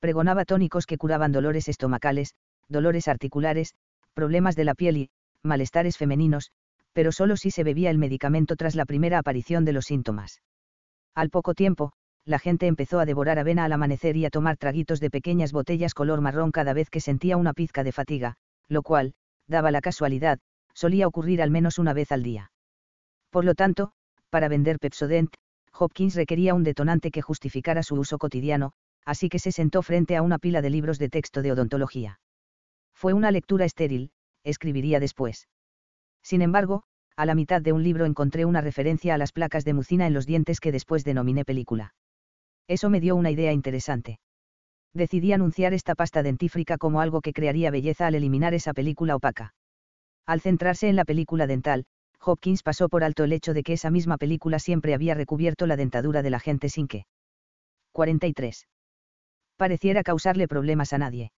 Pregonaba 0.00 0.46
tónicos 0.46 0.86
que 0.86 0.96
curaban 0.96 1.32
dolores 1.32 1.68
estomacales, 1.68 2.32
dolores 2.66 3.08
articulares, 3.08 3.74
problemas 4.14 4.56
de 4.56 4.64
la 4.64 4.74
piel 4.74 4.96
y, 4.96 5.10
malestares 5.42 5.98
femeninos, 5.98 6.50
pero 6.94 7.12
solo 7.12 7.36
si 7.36 7.50
se 7.50 7.62
bebía 7.62 7.90
el 7.90 7.98
medicamento 7.98 8.56
tras 8.56 8.74
la 8.74 8.86
primera 8.86 9.18
aparición 9.18 9.66
de 9.66 9.74
los 9.74 9.84
síntomas. 9.84 10.40
Al 11.14 11.28
poco 11.28 11.52
tiempo, 11.52 11.92
la 12.24 12.38
gente 12.38 12.66
empezó 12.66 13.00
a 13.00 13.06
devorar 13.06 13.38
avena 13.38 13.64
al 13.64 13.72
amanecer 13.72 14.16
y 14.16 14.24
a 14.24 14.30
tomar 14.30 14.56
traguitos 14.56 15.00
de 15.00 15.10
pequeñas 15.10 15.52
botellas 15.52 15.94
color 15.94 16.20
marrón 16.20 16.52
cada 16.52 16.72
vez 16.72 16.88
que 16.88 17.00
sentía 17.00 17.36
una 17.36 17.52
pizca 17.52 17.82
de 17.82 17.92
fatiga, 17.92 18.36
lo 18.68 18.82
cual, 18.82 19.14
daba 19.48 19.70
la 19.70 19.80
casualidad, 19.80 20.38
solía 20.74 21.06
ocurrir 21.06 21.42
al 21.42 21.50
menos 21.50 21.78
una 21.78 21.92
vez 21.92 22.12
al 22.12 22.22
día. 22.22 22.52
Por 23.30 23.44
lo 23.44 23.54
tanto, 23.54 23.92
para 24.30 24.48
vender 24.48 24.78
Pepsodent, 24.78 25.34
Hopkins 25.72 26.14
requería 26.14 26.54
un 26.54 26.62
detonante 26.62 27.10
que 27.10 27.22
justificara 27.22 27.82
su 27.82 27.96
uso 27.96 28.18
cotidiano, 28.18 28.72
así 29.04 29.28
que 29.28 29.38
se 29.38 29.52
sentó 29.52 29.82
frente 29.82 30.16
a 30.16 30.22
una 30.22 30.38
pila 30.38 30.62
de 30.62 30.70
libros 30.70 30.98
de 30.98 31.08
texto 31.08 31.42
de 31.42 31.52
odontología. 31.52 32.20
Fue 32.94 33.14
una 33.14 33.30
lectura 33.30 33.64
estéril, 33.64 34.10
escribiría 34.44 35.00
después. 35.00 35.48
Sin 36.22 36.40
embargo, 36.40 36.84
a 37.16 37.26
la 37.26 37.34
mitad 37.34 37.60
de 37.60 37.72
un 37.72 37.82
libro 37.82 38.06
encontré 38.06 38.44
una 38.44 38.60
referencia 38.60 39.14
a 39.14 39.18
las 39.18 39.32
placas 39.32 39.64
de 39.64 39.74
mucina 39.74 40.06
en 40.06 40.14
los 40.14 40.26
dientes 40.26 40.60
que 40.60 40.72
después 40.72 41.04
denominé 41.04 41.44
película. 41.44 41.94
Eso 42.68 42.90
me 42.90 43.00
dio 43.00 43.16
una 43.16 43.30
idea 43.30 43.52
interesante. 43.52 44.18
Decidí 44.94 45.32
anunciar 45.32 45.72
esta 45.72 45.94
pasta 45.94 46.22
dentífrica 46.22 46.76
como 46.76 47.00
algo 47.00 47.20
que 47.20 47.32
crearía 47.32 47.70
belleza 47.70 48.06
al 48.06 48.14
eliminar 48.14 48.54
esa 48.54 48.74
película 48.74 49.16
opaca. 49.16 49.54
Al 50.26 50.40
centrarse 50.40 50.88
en 50.88 50.96
la 50.96 51.04
película 51.04 51.46
dental, 51.46 51.84
Hopkins 52.20 52.62
pasó 52.62 52.88
por 52.88 53.02
alto 53.02 53.24
el 53.24 53.32
hecho 53.32 53.54
de 53.54 53.62
que 53.62 53.72
esa 53.72 53.90
misma 53.90 54.16
película 54.16 54.58
siempre 54.58 54.94
había 54.94 55.14
recubierto 55.14 55.66
la 55.66 55.76
dentadura 55.76 56.22
de 56.22 56.30
la 56.30 56.38
gente 56.38 56.68
sin 56.68 56.86
que. 56.86 57.06
43. 57.92 58.68
Pareciera 59.56 60.02
causarle 60.02 60.46
problemas 60.46 60.92
a 60.92 60.98
nadie. 60.98 61.32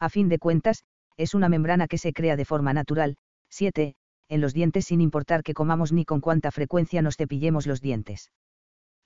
A 0.00 0.08
fin 0.08 0.28
de 0.28 0.38
cuentas, 0.38 0.84
es 1.16 1.34
una 1.34 1.48
membrana 1.48 1.86
que 1.88 1.98
se 1.98 2.12
crea 2.12 2.36
de 2.36 2.44
forma 2.44 2.72
natural. 2.72 3.16
7. 3.50 3.94
En 4.28 4.40
los 4.40 4.54
dientes 4.54 4.86
sin 4.86 5.00
importar 5.00 5.42
que 5.42 5.54
comamos 5.54 5.92
ni 5.92 6.04
con 6.04 6.20
cuánta 6.20 6.50
frecuencia 6.50 7.02
nos 7.02 7.16
cepillemos 7.16 7.66
los 7.66 7.80
dientes 7.80 8.30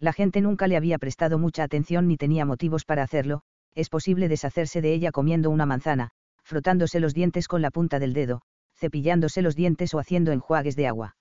la 0.01 0.14
gente 0.14 0.40
nunca 0.40 0.66
le 0.66 0.77
había 0.77 0.98
prestado 0.98 1.39
mucha 1.39 1.62
atención 1.62 2.09
ni 2.09 2.16
tenía 2.16 2.47
motivos 2.47 2.85
para 2.85 3.02
hacerlo, 3.02 3.43
es 3.74 3.90
posible 3.90 4.28
deshacerse 4.28 4.81
de 4.81 4.94
ella 4.94 5.12
comiendo 5.12 5.51
una 5.51 5.66
manzana, 5.66 6.10
frotándose 6.43 7.01
los 7.01 7.14
dientes 7.14 7.47
con 7.47 7.62
la 7.62 7.70
punta 7.70 7.98
del 7.98 8.14
dedo, 8.14 8.40
cepillándose 8.74 9.43
los 9.43 9.55
dientes 9.55 9.93
o 9.94 9.98
haciendo 9.98 10.32
enjuagues 10.32 10.74
de 10.74 10.86
agua. 10.86 11.16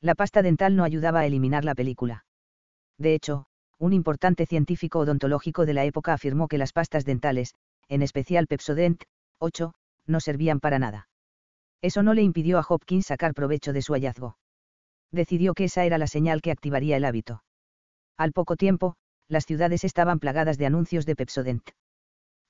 La 0.00 0.14
pasta 0.14 0.42
dental 0.42 0.76
no 0.76 0.84
ayudaba 0.84 1.20
a 1.20 1.26
eliminar 1.26 1.64
la 1.64 1.74
película. 1.74 2.24
De 2.98 3.14
hecho, 3.14 3.46
un 3.78 3.94
importante 3.94 4.46
científico 4.46 5.00
odontológico 5.00 5.64
de 5.64 5.74
la 5.74 5.84
época 5.84 6.12
afirmó 6.12 6.48
que 6.48 6.58
las 6.58 6.72
pastas 6.72 7.04
dentales, 7.04 7.54
en 7.88 8.02
especial 8.02 8.46
Pepsodent, 8.46 9.02
8, 9.38 9.72
no 10.06 10.20
servían 10.20 10.60
para 10.60 10.78
nada. 10.78 11.08
Eso 11.80 12.02
no 12.02 12.14
le 12.14 12.22
impidió 12.22 12.58
a 12.58 12.66
Hopkins 12.68 13.06
sacar 13.06 13.32
provecho 13.34 13.72
de 13.72 13.82
su 13.82 13.94
hallazgo. 13.94 14.36
Decidió 15.10 15.54
que 15.54 15.64
esa 15.64 15.84
era 15.84 15.98
la 15.98 16.06
señal 16.06 16.42
que 16.42 16.52
activaría 16.52 16.96
el 16.96 17.04
hábito. 17.04 17.42
Al 18.16 18.32
poco 18.32 18.56
tiempo, 18.56 18.94
las 19.28 19.46
ciudades 19.46 19.84
estaban 19.84 20.18
plagadas 20.18 20.58
de 20.58 20.66
anuncios 20.66 21.06
de 21.06 21.16
Pepsodent. 21.16 21.70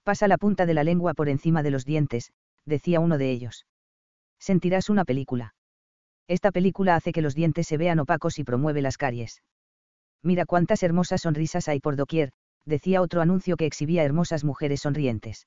Pasa 0.02 0.28
la 0.28 0.38
punta 0.38 0.66
de 0.66 0.74
la 0.74 0.84
lengua 0.84 1.14
por 1.14 1.28
encima 1.28 1.62
de 1.62 1.70
los 1.70 1.84
dientes, 1.84 2.32
decía 2.66 3.00
uno 3.00 3.18
de 3.18 3.30
ellos. 3.30 3.66
Sentirás 4.38 4.90
una 4.90 5.04
película. 5.04 5.54
Esta 6.26 6.50
película 6.50 6.96
hace 6.96 7.12
que 7.12 7.22
los 7.22 7.34
dientes 7.34 7.66
se 7.66 7.76
vean 7.76 8.00
opacos 8.00 8.38
y 8.38 8.44
promueve 8.44 8.82
las 8.82 8.96
caries. 8.96 9.42
Mira 10.22 10.46
cuántas 10.46 10.82
hermosas 10.82 11.22
sonrisas 11.22 11.68
hay 11.68 11.80
por 11.80 11.96
doquier, 11.96 12.32
decía 12.64 13.02
otro 13.02 13.20
anuncio 13.20 13.56
que 13.56 13.66
exhibía 13.66 14.04
hermosas 14.04 14.44
mujeres 14.44 14.80
sonrientes. 14.80 15.46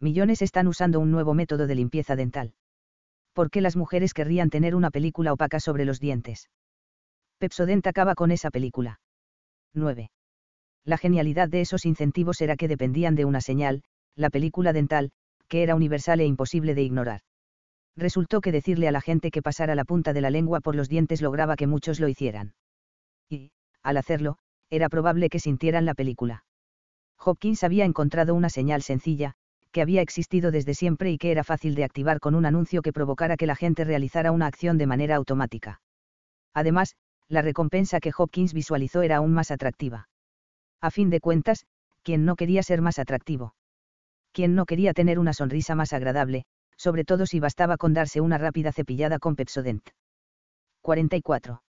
Millones 0.00 0.40
están 0.42 0.66
usando 0.66 1.00
un 1.00 1.10
nuevo 1.10 1.34
método 1.34 1.66
de 1.66 1.74
limpieza 1.74 2.16
dental. 2.16 2.54
¿Por 3.34 3.50
qué 3.50 3.60
las 3.60 3.76
mujeres 3.76 4.14
querrían 4.14 4.50
tener 4.50 4.74
una 4.74 4.90
película 4.90 5.32
opaca 5.32 5.60
sobre 5.60 5.84
los 5.84 6.00
dientes? 6.00 6.50
Pepsodent 7.38 7.86
acaba 7.86 8.14
con 8.14 8.30
esa 8.30 8.50
película. 8.50 9.00
9. 9.74 10.10
La 10.84 10.98
genialidad 10.98 11.48
de 11.48 11.60
esos 11.60 11.84
incentivos 11.84 12.40
era 12.40 12.56
que 12.56 12.68
dependían 12.68 13.14
de 13.14 13.24
una 13.24 13.40
señal, 13.40 13.82
la 14.16 14.30
película 14.30 14.72
dental, 14.72 15.10
que 15.48 15.62
era 15.62 15.74
universal 15.74 16.20
e 16.20 16.26
imposible 16.26 16.74
de 16.74 16.82
ignorar. 16.82 17.20
Resultó 17.96 18.40
que 18.40 18.52
decirle 18.52 18.88
a 18.88 18.92
la 18.92 19.00
gente 19.00 19.30
que 19.30 19.42
pasara 19.42 19.74
la 19.74 19.84
punta 19.84 20.12
de 20.12 20.20
la 20.20 20.30
lengua 20.30 20.60
por 20.60 20.74
los 20.74 20.88
dientes 20.88 21.20
lograba 21.20 21.56
que 21.56 21.66
muchos 21.66 22.00
lo 22.00 22.08
hicieran. 22.08 22.54
Y, 23.28 23.50
al 23.82 23.96
hacerlo, 23.96 24.38
era 24.70 24.88
probable 24.88 25.28
que 25.28 25.40
sintieran 25.40 25.84
la 25.84 25.94
película. 25.94 26.44
Hopkins 27.18 27.64
había 27.64 27.84
encontrado 27.84 28.34
una 28.34 28.48
señal 28.48 28.82
sencilla, 28.82 29.34
que 29.72 29.82
había 29.82 30.02
existido 30.02 30.50
desde 30.50 30.74
siempre 30.74 31.10
y 31.10 31.18
que 31.18 31.30
era 31.30 31.44
fácil 31.44 31.74
de 31.74 31.84
activar 31.84 32.20
con 32.20 32.34
un 32.34 32.46
anuncio 32.46 32.82
que 32.82 32.92
provocara 32.92 33.36
que 33.36 33.46
la 33.46 33.56
gente 33.56 33.84
realizara 33.84 34.32
una 34.32 34.46
acción 34.46 34.78
de 34.78 34.86
manera 34.86 35.16
automática. 35.16 35.80
Además, 36.54 36.96
la 37.30 37.42
recompensa 37.42 38.00
que 38.00 38.12
Hopkins 38.16 38.52
visualizó 38.52 39.02
era 39.02 39.16
aún 39.16 39.32
más 39.32 39.50
atractiva. 39.50 40.08
A 40.80 40.90
fin 40.90 41.10
de 41.10 41.20
cuentas, 41.20 41.64
¿quién 42.02 42.24
no 42.24 42.34
quería 42.34 42.62
ser 42.62 42.82
más 42.82 42.98
atractivo? 42.98 43.54
¿Quién 44.32 44.54
no 44.54 44.66
quería 44.66 44.92
tener 44.92 45.18
una 45.18 45.32
sonrisa 45.32 45.74
más 45.74 45.92
agradable, 45.92 46.44
sobre 46.76 47.04
todo 47.04 47.26
si 47.26 47.38
bastaba 47.38 47.76
con 47.76 47.94
darse 47.94 48.20
una 48.20 48.36
rápida 48.36 48.72
cepillada 48.72 49.18
con 49.18 49.36
Pepsodent? 49.36 49.88
44. 50.82 51.62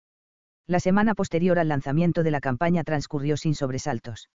La 0.67 0.81
semana 0.81 1.15
posterior 1.15 1.59
al 1.59 1.69
lanzamiento 1.69 2.23
de 2.23 2.31
la 2.31 2.41
campaña 2.41 2.83
transcurrió 2.83 3.37
sin 3.37 3.55
sobresaltos. 3.55 4.31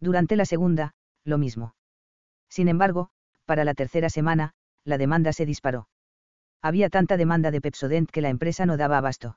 Durante 0.00 0.36
la 0.36 0.46
segunda, 0.46 0.92
lo 1.24 1.38
mismo. 1.38 1.74
Sin 2.48 2.68
embargo, 2.68 3.10
para 3.44 3.64
la 3.64 3.74
tercera 3.74 4.08
semana, 4.08 4.52
la 4.84 4.96
demanda 4.96 5.32
se 5.32 5.44
disparó. 5.44 5.88
Había 6.62 6.88
tanta 6.88 7.16
demanda 7.16 7.50
de 7.50 7.60
Pepsodent 7.60 8.10
que 8.10 8.22
la 8.22 8.30
empresa 8.30 8.64
no 8.64 8.76
daba 8.76 8.98
abasto. 8.98 9.36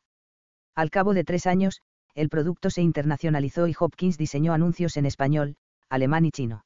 Al 0.80 0.92
cabo 0.92 1.14
de 1.14 1.26
tres 1.26 1.46
años, 1.46 1.82
el 2.16 2.30
producto 2.30 2.70
se 2.70 2.82
internacionalizó 2.82 3.68
y 3.68 3.76
Hopkins 3.78 4.18
diseñó 4.18 4.54
anuncios 4.54 4.96
en 4.96 5.06
español, 5.06 5.58
alemán 5.90 6.24
y 6.24 6.32
chino. 6.32 6.64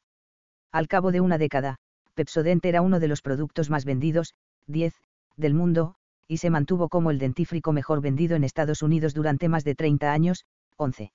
Al 0.72 0.88
cabo 0.88 1.12
de 1.12 1.20
una 1.20 1.40
década, 1.40 1.78
Pepsodent 2.14 2.64
era 2.64 2.84
uno 2.84 3.00
de 3.00 3.08
los 3.08 3.24
productos 3.24 3.72
más 3.72 3.86
vendidos, 3.86 4.36
10, 4.68 4.94
del 5.36 5.56
mundo, 5.56 5.96
y 6.28 6.38
se 6.38 6.52
mantuvo 6.52 6.90
como 6.90 7.10
el 7.10 7.18
dentífrico 7.18 7.74
mejor 7.74 8.02
vendido 8.02 8.36
en 8.36 8.44
Estados 8.44 8.84
Unidos 8.84 9.16
durante 9.16 9.50
más 9.50 9.64
de 9.64 9.74
30 9.74 10.14
años, 10.14 10.46
11. 10.78 11.12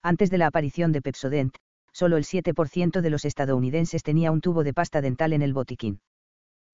Antes 0.00 0.30
de 0.30 0.38
la 0.38 0.46
aparición 0.46 0.92
de 0.92 1.02
Pepsodent, 1.02 1.56
solo 1.90 2.16
el 2.16 2.22
7% 2.22 3.00
de 3.00 3.10
los 3.10 3.24
estadounidenses 3.24 4.04
tenía 4.04 4.30
un 4.30 4.40
tubo 4.40 4.62
de 4.62 4.72
pasta 4.72 5.00
dental 5.00 5.32
en 5.32 5.42
el 5.42 5.52
botiquín. 5.52 6.00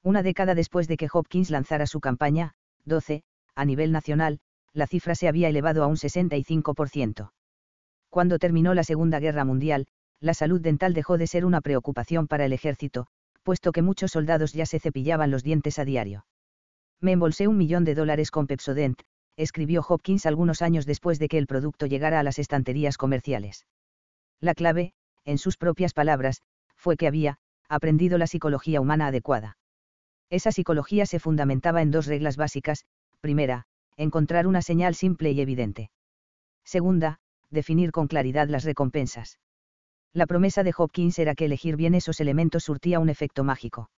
Una 0.02 0.22
década 0.22 0.54
después 0.54 0.86
de 0.86 0.98
que 0.98 1.08
Hopkins 1.10 1.48
lanzara 1.48 1.86
su 1.86 2.00
campaña, 2.00 2.52
12, 2.84 3.22
a 3.54 3.64
nivel 3.64 3.90
nacional, 3.90 4.38
la 4.76 4.86
cifra 4.86 5.14
se 5.14 5.26
había 5.26 5.48
elevado 5.48 5.82
a 5.82 5.86
un 5.86 5.96
65%. 5.96 7.30
Cuando 8.10 8.38
terminó 8.38 8.74
la 8.74 8.84
Segunda 8.84 9.18
Guerra 9.18 9.44
Mundial, 9.44 9.86
la 10.20 10.34
salud 10.34 10.60
dental 10.60 10.92
dejó 10.92 11.16
de 11.16 11.26
ser 11.26 11.46
una 11.46 11.62
preocupación 11.62 12.28
para 12.28 12.44
el 12.44 12.52
ejército, 12.52 13.06
puesto 13.42 13.72
que 13.72 13.80
muchos 13.80 14.12
soldados 14.12 14.52
ya 14.52 14.66
se 14.66 14.78
cepillaban 14.78 15.30
los 15.30 15.42
dientes 15.42 15.78
a 15.78 15.84
diario. 15.84 16.26
Me 17.00 17.12
embolsé 17.12 17.48
un 17.48 17.56
millón 17.56 17.84
de 17.84 17.94
dólares 17.94 18.30
con 18.30 18.46
Pepsodent, 18.46 19.00
escribió 19.36 19.84
Hopkins 19.86 20.26
algunos 20.26 20.60
años 20.60 20.84
después 20.84 21.18
de 21.18 21.28
que 21.28 21.38
el 21.38 21.46
producto 21.46 21.86
llegara 21.86 22.20
a 22.20 22.22
las 22.22 22.38
estanterías 22.38 22.98
comerciales. 22.98 23.66
La 24.40 24.54
clave, 24.54 24.92
en 25.24 25.38
sus 25.38 25.56
propias 25.56 25.94
palabras, 25.94 26.42
fue 26.76 26.96
que 26.96 27.06
había, 27.06 27.38
aprendido 27.68 28.18
la 28.18 28.26
psicología 28.26 28.80
humana 28.80 29.06
adecuada. 29.06 29.56
Esa 30.28 30.52
psicología 30.52 31.06
se 31.06 31.18
fundamentaba 31.18 31.80
en 31.80 31.90
dos 31.90 32.06
reglas 32.06 32.36
básicas, 32.36 32.84
primera, 33.20 33.66
encontrar 33.96 34.46
una 34.46 34.62
señal 34.62 34.94
simple 34.94 35.32
y 35.32 35.40
evidente. 35.40 35.90
Segunda, 36.64 37.18
definir 37.50 37.92
con 37.92 38.08
claridad 38.08 38.48
las 38.48 38.64
recompensas. 38.64 39.38
La 40.12 40.26
promesa 40.26 40.62
de 40.62 40.74
Hopkins 40.76 41.18
era 41.18 41.34
que 41.34 41.44
elegir 41.44 41.76
bien 41.76 41.94
esos 41.94 42.20
elementos 42.20 42.64
surtía 42.64 43.00
un 43.00 43.08
efecto 43.08 43.44
mágico. 43.44 43.90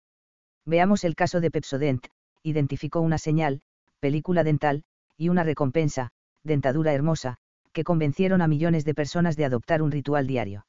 Veamos 0.65 1.03
el 1.03 1.15
caso 1.15 1.39
de 1.39 1.51
Pepsodent, 1.51 2.07
identificó 2.43 3.01
una 3.01 3.17
señal, 3.17 3.61
película 3.99 4.43
dental, 4.43 4.83
y 5.15 5.29
una 5.29 5.43
recompensa, 5.43 6.11
dentadura 6.43 6.93
hermosa, 6.93 7.37
que 7.71 7.83
convencieron 7.83 8.41
a 8.41 8.47
millones 8.47 8.85
de 8.85 8.93
personas 8.93 9.35
de 9.35 9.45
adoptar 9.45 9.81
un 9.81 9.91
ritual 9.91 10.27
diario. 10.27 10.65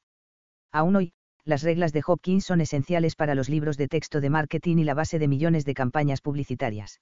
Aún 0.71 0.95
hoy, 0.95 1.13
las 1.45 1.63
reglas 1.63 1.93
de 1.93 2.03
Hopkins 2.05 2.45
son 2.45 2.61
esenciales 2.61 3.15
para 3.15 3.35
los 3.35 3.49
libros 3.49 3.77
de 3.77 3.87
texto 3.87 4.21
de 4.21 4.29
marketing 4.29 4.77
y 4.77 4.83
la 4.83 4.93
base 4.93 5.17
de 5.19 5.27
millones 5.27 5.65
de 5.65 5.73
campañas 5.73 6.21
publicitarias. 6.21 6.99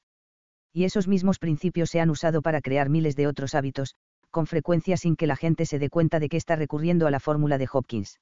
Y 0.73 0.83
esos 0.83 1.07
mismos 1.07 1.39
principios 1.39 1.89
se 1.89 1.99
han 1.99 2.09
usado 2.09 2.41
para 2.41 2.61
crear 2.61 2.89
miles 2.89 3.15
de 3.15 3.27
otros 3.27 3.55
hábitos, 3.55 3.95
con 4.31 4.45
frecuencia 4.45 4.97
sin 4.97 5.15
que 5.15 5.27
la 5.27 5.35
gente 5.35 5.65
se 5.65 5.79
dé 5.79 5.89
cuenta 5.89 6.19
de 6.19 6.29
que 6.29 6.37
está 6.37 6.55
recurriendo 6.55 7.07
a 7.07 7.11
la 7.11 7.19
fórmula 7.19 7.57
de 7.57 7.67
Hopkins. 7.71 8.19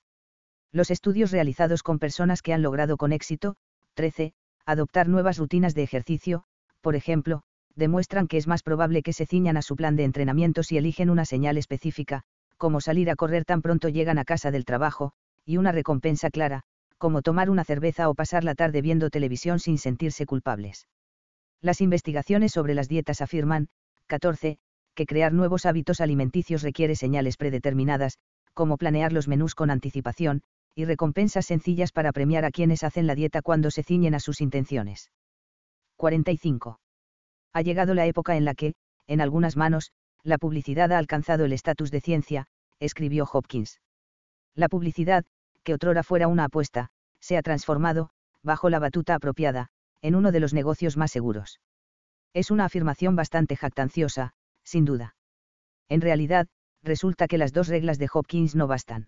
Los 0.71 0.91
estudios 0.91 1.31
realizados 1.31 1.83
con 1.83 1.99
personas 1.99 2.41
que 2.41 2.53
han 2.53 2.61
logrado 2.61 2.97
con 2.97 3.11
éxito, 3.13 3.55
13, 3.95 4.33
adoptar 4.65 5.07
nuevas 5.07 5.37
rutinas 5.37 5.73
de 5.75 5.83
ejercicio, 5.83 6.43
por 6.81 6.95
ejemplo, 6.95 7.41
demuestran 7.75 8.27
que 8.27 8.37
es 8.37 8.47
más 8.47 8.63
probable 8.63 9.03
que 9.03 9.13
se 9.13 9.25
ciñan 9.25 9.57
a 9.57 9.61
su 9.61 9.75
plan 9.75 9.95
de 9.95 10.03
entrenamiento 10.03 10.63
si 10.63 10.77
eligen 10.77 11.09
una 11.09 11.25
señal 11.25 11.57
específica, 11.57 12.23
como 12.57 12.81
salir 12.81 13.09
a 13.09 13.15
correr 13.15 13.45
tan 13.45 13.61
pronto 13.61 13.89
llegan 13.89 14.17
a 14.17 14.25
casa 14.25 14.51
del 14.51 14.65
trabajo, 14.65 15.11
y 15.45 15.57
una 15.57 15.71
recompensa 15.71 16.29
clara, 16.29 16.63
como 16.97 17.21
tomar 17.21 17.49
una 17.49 17.63
cerveza 17.63 18.09
o 18.09 18.15
pasar 18.15 18.43
la 18.43 18.55
tarde 18.55 18.81
viendo 18.81 19.09
televisión 19.09 19.59
sin 19.59 19.77
sentirse 19.77 20.25
culpables. 20.25 20.87
Las 21.65 21.81
investigaciones 21.81 22.51
sobre 22.51 22.75
las 22.75 22.87
dietas 22.87 23.21
afirman, 23.21 23.69
14, 24.05 24.59
que 24.93 25.05
crear 25.07 25.33
nuevos 25.33 25.65
hábitos 25.65 25.99
alimenticios 25.99 26.61
requiere 26.61 26.95
señales 26.95 27.37
predeterminadas, 27.37 28.19
como 28.53 28.77
planear 28.77 29.11
los 29.11 29.27
menús 29.27 29.55
con 29.55 29.71
anticipación, 29.71 30.43
y 30.75 30.85
recompensas 30.85 31.47
sencillas 31.47 31.91
para 31.91 32.11
premiar 32.11 32.45
a 32.45 32.51
quienes 32.51 32.83
hacen 32.83 33.07
la 33.07 33.15
dieta 33.15 33.41
cuando 33.41 33.71
se 33.71 33.81
ciñen 33.81 34.13
a 34.13 34.19
sus 34.19 34.41
intenciones. 34.41 35.09
45. 35.95 36.79
Ha 37.51 37.61
llegado 37.63 37.95
la 37.95 38.05
época 38.05 38.37
en 38.37 38.45
la 38.45 38.53
que, 38.53 38.75
en 39.07 39.19
algunas 39.19 39.57
manos, 39.57 39.91
la 40.21 40.37
publicidad 40.37 40.91
ha 40.91 40.99
alcanzado 40.99 41.45
el 41.45 41.53
estatus 41.53 41.89
de 41.89 41.99
ciencia, 41.99 42.45
escribió 42.79 43.27
Hopkins. 43.33 43.81
La 44.53 44.69
publicidad, 44.69 45.25
que 45.63 45.73
otrora 45.73 46.03
fuera 46.03 46.27
una 46.27 46.43
apuesta, 46.43 46.91
se 47.19 47.37
ha 47.37 47.41
transformado, 47.41 48.11
bajo 48.43 48.69
la 48.69 48.77
batuta 48.77 49.15
apropiada, 49.15 49.71
en 50.01 50.15
uno 50.15 50.31
de 50.31 50.39
los 50.39 50.53
negocios 50.53 50.97
más 50.97 51.11
seguros. 51.11 51.59
Es 52.33 52.51
una 52.51 52.65
afirmación 52.65 53.15
bastante 53.15 53.55
jactanciosa, 53.55 54.33
sin 54.63 54.85
duda. 54.85 55.15
En 55.89 56.01
realidad, 56.01 56.47
resulta 56.83 57.27
que 57.27 57.37
las 57.37 57.53
dos 57.53 57.67
reglas 57.67 57.97
de 57.97 58.09
Hopkins 58.11 58.55
no 58.55 58.67
bastan. 58.67 59.07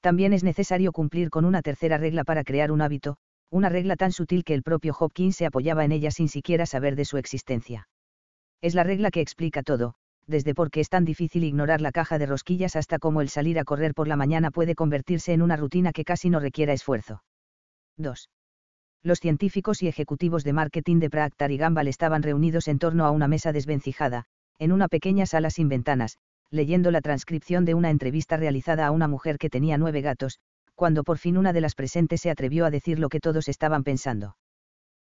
También 0.00 0.32
es 0.32 0.44
necesario 0.44 0.92
cumplir 0.92 1.30
con 1.30 1.44
una 1.44 1.62
tercera 1.62 1.98
regla 1.98 2.24
para 2.24 2.44
crear 2.44 2.70
un 2.70 2.80
hábito, 2.80 3.16
una 3.50 3.68
regla 3.68 3.96
tan 3.96 4.12
sutil 4.12 4.44
que 4.44 4.54
el 4.54 4.62
propio 4.62 4.94
Hopkins 4.98 5.36
se 5.36 5.46
apoyaba 5.46 5.84
en 5.84 5.92
ella 5.92 6.10
sin 6.10 6.28
siquiera 6.28 6.66
saber 6.66 6.96
de 6.96 7.04
su 7.04 7.16
existencia. 7.16 7.88
Es 8.60 8.74
la 8.74 8.84
regla 8.84 9.10
que 9.10 9.20
explica 9.20 9.62
todo, 9.62 9.94
desde 10.26 10.54
por 10.54 10.70
qué 10.70 10.80
es 10.80 10.88
tan 10.88 11.04
difícil 11.04 11.44
ignorar 11.44 11.80
la 11.80 11.92
caja 11.92 12.18
de 12.18 12.26
rosquillas 12.26 12.76
hasta 12.76 12.98
cómo 12.98 13.20
el 13.22 13.28
salir 13.28 13.58
a 13.58 13.64
correr 13.64 13.94
por 13.94 14.08
la 14.08 14.16
mañana 14.16 14.50
puede 14.50 14.74
convertirse 14.74 15.32
en 15.32 15.42
una 15.42 15.56
rutina 15.56 15.92
que 15.92 16.04
casi 16.04 16.28
no 16.30 16.38
requiera 16.38 16.72
esfuerzo. 16.72 17.22
2. 17.96 18.28
Los 19.02 19.20
científicos 19.20 19.82
y 19.82 19.88
ejecutivos 19.88 20.44
de 20.44 20.52
marketing 20.52 20.98
de 20.98 21.10
Procter 21.10 21.50
y 21.50 21.56
Gamble 21.56 21.90
estaban 21.90 22.22
reunidos 22.22 22.68
en 22.68 22.78
torno 22.78 23.04
a 23.06 23.10
una 23.10 23.28
mesa 23.28 23.52
desvencijada, 23.52 24.24
en 24.58 24.72
una 24.72 24.88
pequeña 24.88 25.26
sala 25.26 25.50
sin 25.50 25.68
ventanas, 25.68 26.18
leyendo 26.50 26.90
la 26.90 27.00
transcripción 27.00 27.64
de 27.64 27.74
una 27.74 27.90
entrevista 27.90 28.36
realizada 28.36 28.86
a 28.86 28.90
una 28.90 29.08
mujer 29.08 29.38
que 29.38 29.50
tenía 29.50 29.78
nueve 29.78 30.00
gatos, 30.00 30.40
cuando 30.74 31.04
por 31.04 31.18
fin 31.18 31.36
una 31.36 31.52
de 31.52 31.60
las 31.60 31.74
presentes 31.74 32.20
se 32.20 32.30
atrevió 32.30 32.64
a 32.66 32.70
decir 32.70 32.98
lo 32.98 33.08
que 33.08 33.20
todos 33.20 33.48
estaban 33.48 33.84
pensando. 33.84 34.36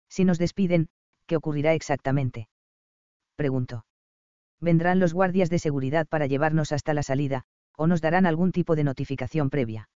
Si 0.09 0.25
nos 0.25 0.37
despiden, 0.37 0.89
¿qué 1.25 1.35
ocurrirá 1.35 1.73
exactamente? 1.73 2.47
Preguntó 3.35 3.83
vendrán 4.59 4.99
los 4.99 5.13
guardias 5.13 5.49
de 5.49 5.59
seguridad 5.59 6.07
para 6.07 6.27
llevarnos 6.27 6.71
hasta 6.71 6.93
la 6.93 7.03
salida, 7.03 7.43
o 7.75 7.87
nos 7.87 8.01
darán 8.01 8.25
algún 8.25 8.51
tipo 8.51 8.75
de 8.75 8.83
notificación 8.83 9.49
previa. 9.49 9.89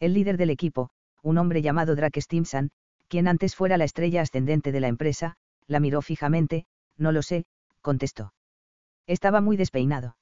El 0.00 0.14
líder 0.14 0.36
del 0.36 0.50
equipo, 0.50 0.90
un 1.22 1.38
hombre 1.38 1.62
llamado 1.62 1.94
Drake 1.94 2.20
Stimson, 2.20 2.70
quien 3.14 3.28
antes 3.28 3.54
fuera 3.54 3.76
la 3.76 3.84
estrella 3.84 4.22
ascendente 4.22 4.72
de 4.72 4.80
la 4.80 4.88
empresa, 4.88 5.36
la 5.68 5.78
miró 5.78 6.02
fijamente, 6.02 6.66
no 6.98 7.12
lo 7.12 7.22
sé, 7.22 7.44
contestó. 7.80 8.34
Estaba 9.06 9.40
muy 9.40 9.56
despeinado. 9.56 10.16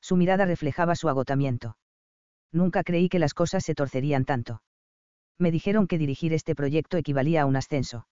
Su 0.00 0.16
mirada 0.16 0.46
reflejaba 0.46 0.94
su 0.96 1.10
agotamiento. 1.10 1.76
Nunca 2.50 2.82
creí 2.82 3.10
que 3.10 3.18
las 3.18 3.34
cosas 3.34 3.62
se 3.62 3.74
torcerían 3.74 4.24
tanto. 4.24 4.62
Me 5.38 5.50
dijeron 5.50 5.86
que 5.86 5.98
dirigir 5.98 6.32
este 6.32 6.54
proyecto 6.54 6.96
equivalía 6.96 7.42
a 7.42 7.44
un 7.44 7.56
ascenso. 7.56 8.06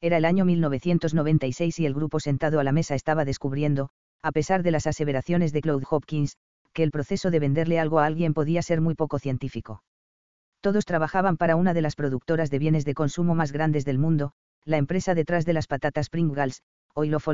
Era 0.00 0.16
el 0.16 0.24
año 0.24 0.46
1996 0.46 1.80
y 1.80 1.84
el 1.84 1.92
grupo 1.92 2.20
sentado 2.20 2.60
a 2.60 2.64
la 2.64 2.72
mesa 2.72 2.94
estaba 2.94 3.26
descubriendo, 3.26 3.90
a 4.22 4.32
pesar 4.32 4.62
de 4.62 4.70
las 4.70 4.86
aseveraciones 4.86 5.52
de 5.52 5.60
Claude 5.60 5.84
Hopkins, 5.90 6.38
que 6.72 6.82
el 6.82 6.90
proceso 6.90 7.30
de 7.30 7.40
venderle 7.40 7.78
algo 7.78 7.98
a 7.98 8.06
alguien 8.06 8.32
podía 8.32 8.62
ser 8.62 8.80
muy 8.80 8.94
poco 8.94 9.18
científico. 9.18 9.82
Todos 10.64 10.86
trabajaban 10.86 11.36
para 11.36 11.56
una 11.56 11.74
de 11.74 11.82
las 11.82 11.94
productoras 11.94 12.50
de 12.50 12.58
bienes 12.58 12.86
de 12.86 12.94
consumo 12.94 13.34
más 13.34 13.52
grandes 13.52 13.84
del 13.84 13.98
mundo, 13.98 14.32
la 14.64 14.78
empresa 14.78 15.14
detrás 15.14 15.44
de 15.44 15.52
las 15.52 15.66
patatas 15.66 16.08
Pringles, 16.08 16.62
Oil 16.94 17.14
of 17.14 17.28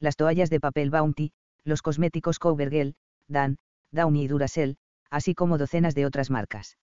las 0.00 0.16
toallas 0.16 0.48
de 0.48 0.58
papel 0.58 0.88
Bounty, 0.88 1.32
los 1.64 1.82
cosméticos 1.82 2.38
Covergirl, 2.38 2.94
Dan, 3.28 3.58
Downy 3.90 4.22
y 4.22 4.28
Duracell, 4.28 4.78
así 5.10 5.34
como 5.34 5.58
docenas 5.58 5.94
de 5.94 6.06
otras 6.06 6.30
marcas. 6.30 6.78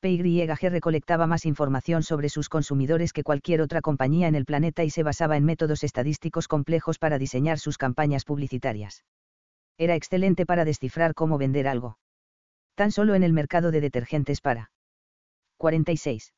PYG 0.00 0.68
recolectaba 0.68 1.26
más 1.26 1.46
información 1.46 2.02
sobre 2.02 2.28
sus 2.28 2.50
consumidores 2.50 3.14
que 3.14 3.22
cualquier 3.22 3.62
otra 3.62 3.80
compañía 3.80 4.28
en 4.28 4.34
el 4.34 4.44
planeta 4.44 4.84
y 4.84 4.90
se 4.90 5.02
basaba 5.02 5.38
en 5.38 5.46
métodos 5.46 5.82
estadísticos 5.82 6.46
complejos 6.46 6.98
para 6.98 7.16
diseñar 7.16 7.58
sus 7.58 7.78
campañas 7.78 8.26
publicitarias. 8.26 9.02
Era 9.78 9.94
excelente 9.94 10.44
para 10.44 10.66
descifrar 10.66 11.14
cómo 11.14 11.38
vender 11.38 11.68
algo. 11.68 11.96
Tan 12.74 12.92
solo 12.92 13.14
en 13.14 13.22
el 13.22 13.32
mercado 13.32 13.70
de 13.70 13.80
detergentes 13.80 14.42
para 14.42 14.70
46. 15.56 16.32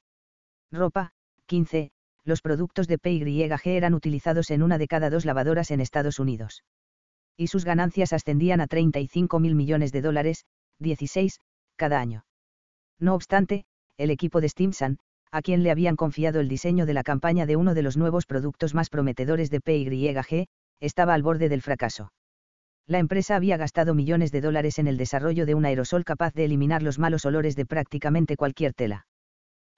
Ropa, 0.71 1.13
15. 1.47 1.91
Los 2.25 2.43
productos 2.43 2.89
de 2.89 2.99
PYG 2.99 3.69
eran 3.69 3.95
utilizados 3.95 4.51
en 4.51 4.63
una 4.63 4.79
de 4.79 4.87
cada 4.87 5.11
dos 5.11 5.25
lavadoras 5.25 5.71
en 5.71 5.81
Estados 5.81 6.19
Unidos. 6.19 6.63
Y 7.37 7.47
sus 7.47 7.65
ganancias 7.65 8.13
ascendían 8.13 8.61
a 8.61 8.67
35 8.67 9.41
mil 9.41 9.55
millones 9.55 9.93
de 9.93 10.03
dólares, 10.03 10.45
16, 10.79 11.41
cada 11.77 12.01
año. 12.01 12.25
No 12.99 13.15
obstante, 13.15 13.65
el 13.97 14.11
equipo 14.11 14.41
de 14.41 14.49
Stimson, 14.49 14.99
a 15.31 15.43
quien 15.43 15.63
le 15.63 15.71
habían 15.71 15.97
confiado 15.97 16.41
el 16.41 16.49
diseño 16.49 16.87
de 16.87 16.95
la 16.95 17.03
campaña 17.03 17.47
de 17.47 17.57
uno 17.57 17.75
de 17.75 17.83
los 17.83 17.97
nuevos 17.97 18.27
productos 18.27 18.75
más 18.75 18.91
prometedores 18.91 19.51
de 19.51 19.61
PYG, 19.61 20.47
estaba 20.81 21.15
al 21.15 21.23
borde 21.23 21.49
del 21.49 21.63
fracaso. 21.63 22.13
La 22.89 22.99
empresa 22.99 23.37
había 23.37 23.59
gastado 23.59 23.95
millones 23.95 24.33
de 24.33 24.41
dólares 24.41 24.79
en 24.79 24.87
el 24.87 24.97
desarrollo 24.97 25.45
de 25.45 25.55
un 25.55 25.67
aerosol 25.67 26.05
capaz 26.05 26.33
de 26.33 26.47
eliminar 26.47 26.83
los 26.83 26.99
malos 26.99 27.27
olores 27.27 27.55
de 27.55 27.67
prácticamente 27.67 28.35
cualquier 28.35 28.73
tela. 28.73 29.07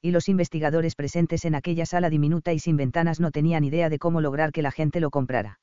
Y 0.01 0.13
los 0.13 0.29
investigadores 0.29 0.95
presentes 0.95 1.45
en 1.45 1.57
aquella 1.57 1.87
sala 1.87 2.09
diminuta 2.09 2.53
y 2.53 2.61
sin 2.61 2.77
ventanas 2.77 3.19
no 3.19 3.33
tenían 3.33 3.65
idea 3.65 3.89
de 3.89 3.99
cómo 3.99 4.21
lograr 4.21 4.53
que 4.53 4.63
la 4.63 4.71
gente 4.71 5.01
lo 5.01 5.11
comprara. 5.11 5.59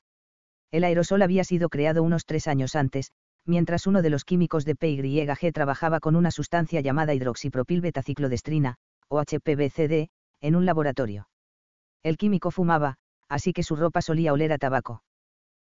El 0.70 0.84
aerosol 0.84 1.22
había 1.22 1.42
sido 1.42 1.70
creado 1.70 2.02
unos 2.02 2.26
tres 2.26 2.48
años 2.48 2.76
antes, 2.76 3.12
mientras 3.46 3.86
uno 3.86 4.02
de 4.02 4.10
los 4.10 4.26
químicos 4.26 4.66
de 4.66 4.76
PYG 4.76 5.50
trabajaba 5.54 6.00
con 6.00 6.16
una 6.16 6.30
sustancia 6.30 6.82
llamada 6.82 7.14
hidroxipropilbetaciclodestrina, 7.14 8.76
o 9.08 9.22
HPBCD, 9.22 10.10
en 10.42 10.54
un 10.54 10.66
laboratorio. 10.66 11.30
El 12.02 12.18
químico 12.18 12.50
fumaba, 12.50 12.96
así 13.26 13.54
que 13.54 13.62
su 13.62 13.74
ropa 13.74 14.02
solía 14.02 14.34
oler 14.34 14.52
a 14.52 14.58
tabaco. 14.58 15.02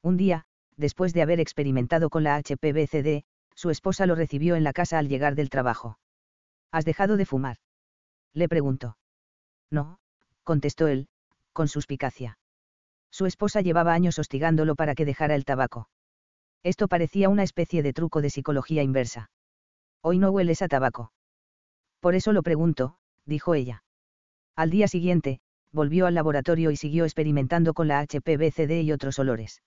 Un 0.02 0.16
día, 0.16 0.46
después 0.76 1.12
de 1.12 1.22
haber 1.22 1.40
experimentado 1.40 2.10
con 2.10 2.24
la 2.24 2.36
HPBCD, 2.38 3.24
su 3.54 3.70
esposa 3.70 4.06
lo 4.06 4.14
recibió 4.14 4.56
en 4.56 4.64
la 4.64 4.72
casa 4.72 4.98
al 4.98 5.08
llegar 5.08 5.34
del 5.34 5.50
trabajo. 5.50 5.98
¿Has 6.70 6.84
dejado 6.84 7.16
de 7.16 7.26
fumar? 7.26 7.58
Le 8.32 8.48
preguntó. 8.48 8.96
No, 9.70 9.98
contestó 10.42 10.88
él, 10.88 11.08
con 11.52 11.68
suspicacia. 11.68 12.38
Su 13.10 13.26
esposa 13.26 13.60
llevaba 13.60 13.94
años 13.94 14.18
hostigándolo 14.18 14.74
para 14.74 14.94
que 14.94 15.04
dejara 15.04 15.36
el 15.36 15.44
tabaco. 15.44 15.88
Esto 16.64 16.88
parecía 16.88 17.28
una 17.28 17.44
especie 17.44 17.82
de 17.82 17.92
truco 17.92 18.20
de 18.22 18.30
psicología 18.30 18.82
inversa. 18.82 19.30
Hoy 20.00 20.18
no 20.18 20.30
hueles 20.30 20.62
a 20.62 20.68
tabaco. 20.68 21.12
Por 22.00 22.14
eso 22.14 22.32
lo 22.32 22.42
pregunto, 22.42 22.96
dijo 23.24 23.54
ella. 23.54 23.84
Al 24.56 24.70
día 24.70 24.88
siguiente, 24.88 25.40
volvió 25.72 26.06
al 26.06 26.14
laboratorio 26.14 26.70
y 26.70 26.76
siguió 26.76 27.04
experimentando 27.04 27.74
con 27.74 27.88
la 27.88 28.00
HPBCD 28.04 28.82
y 28.82 28.92
otros 28.92 29.18
olores. 29.18 29.62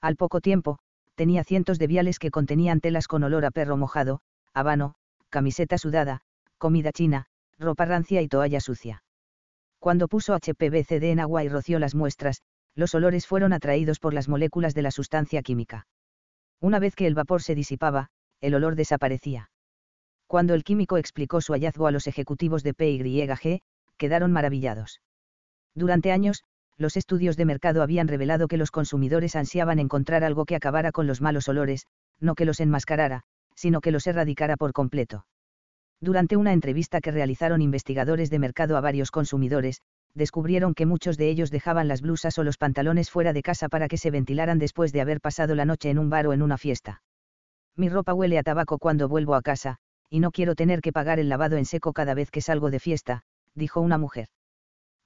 Al 0.00 0.16
poco 0.16 0.40
tiempo, 0.40 0.78
tenía 1.14 1.44
cientos 1.44 1.78
de 1.78 1.86
viales 1.86 2.18
que 2.18 2.30
contenían 2.30 2.80
telas 2.80 3.06
con 3.06 3.22
olor 3.22 3.44
a 3.44 3.50
perro 3.50 3.76
mojado, 3.76 4.20
habano, 4.54 4.94
camiseta 5.28 5.76
sudada, 5.78 6.22
comida 6.58 6.92
china, 6.92 7.26
ropa 7.58 7.84
rancia 7.84 8.22
y 8.22 8.28
toalla 8.28 8.60
sucia. 8.60 9.02
Cuando 9.78 10.08
puso 10.08 10.34
HPBCD 10.34 11.04
en 11.04 11.20
agua 11.20 11.44
y 11.44 11.48
roció 11.48 11.78
las 11.78 11.94
muestras, 11.94 12.42
los 12.74 12.94
olores 12.94 13.26
fueron 13.26 13.52
atraídos 13.52 13.98
por 13.98 14.14
las 14.14 14.28
moléculas 14.28 14.74
de 14.74 14.82
la 14.82 14.90
sustancia 14.90 15.42
química. 15.42 15.86
Una 16.60 16.78
vez 16.78 16.94
que 16.94 17.06
el 17.06 17.14
vapor 17.14 17.42
se 17.42 17.54
disipaba, 17.54 18.08
el 18.40 18.54
olor 18.54 18.76
desaparecía. 18.76 19.50
Cuando 20.26 20.54
el 20.54 20.64
químico 20.64 20.96
explicó 20.96 21.40
su 21.40 21.52
hallazgo 21.52 21.86
a 21.86 21.90
los 21.90 22.06
ejecutivos 22.06 22.62
de 22.62 22.74
PYG, 22.74 23.60
quedaron 23.96 24.32
maravillados. 24.32 25.00
Durante 25.74 26.12
años, 26.12 26.44
los 26.80 26.96
estudios 26.96 27.36
de 27.36 27.44
mercado 27.44 27.82
habían 27.82 28.08
revelado 28.08 28.48
que 28.48 28.56
los 28.56 28.70
consumidores 28.70 29.36
ansiaban 29.36 29.78
encontrar 29.78 30.24
algo 30.24 30.46
que 30.46 30.56
acabara 30.56 30.92
con 30.92 31.06
los 31.06 31.20
malos 31.20 31.46
olores, 31.46 31.86
no 32.20 32.34
que 32.34 32.46
los 32.46 32.58
enmascarara, 32.58 33.22
sino 33.54 33.82
que 33.82 33.90
los 33.90 34.06
erradicara 34.06 34.56
por 34.56 34.72
completo. 34.72 35.26
Durante 36.00 36.38
una 36.38 36.54
entrevista 36.54 37.02
que 37.02 37.10
realizaron 37.10 37.60
investigadores 37.60 38.30
de 38.30 38.38
mercado 38.38 38.78
a 38.78 38.80
varios 38.80 39.10
consumidores, 39.10 39.82
descubrieron 40.14 40.72
que 40.72 40.86
muchos 40.86 41.18
de 41.18 41.28
ellos 41.28 41.50
dejaban 41.50 41.86
las 41.86 42.00
blusas 42.00 42.38
o 42.38 42.44
los 42.44 42.56
pantalones 42.56 43.10
fuera 43.10 43.34
de 43.34 43.42
casa 43.42 43.68
para 43.68 43.86
que 43.86 43.98
se 43.98 44.10
ventilaran 44.10 44.58
después 44.58 44.90
de 44.90 45.02
haber 45.02 45.20
pasado 45.20 45.54
la 45.54 45.66
noche 45.66 45.90
en 45.90 45.98
un 45.98 46.08
bar 46.08 46.26
o 46.28 46.32
en 46.32 46.40
una 46.40 46.56
fiesta. 46.56 47.02
Mi 47.76 47.90
ropa 47.90 48.14
huele 48.14 48.38
a 48.38 48.42
tabaco 48.42 48.78
cuando 48.78 49.06
vuelvo 49.06 49.34
a 49.34 49.42
casa, 49.42 49.76
y 50.08 50.20
no 50.20 50.30
quiero 50.30 50.54
tener 50.54 50.80
que 50.80 50.92
pagar 50.92 51.20
el 51.20 51.28
lavado 51.28 51.58
en 51.58 51.66
seco 51.66 51.92
cada 51.92 52.14
vez 52.14 52.30
que 52.30 52.40
salgo 52.40 52.70
de 52.70 52.80
fiesta, 52.80 53.22
dijo 53.54 53.82
una 53.82 53.98
mujer. 53.98 54.28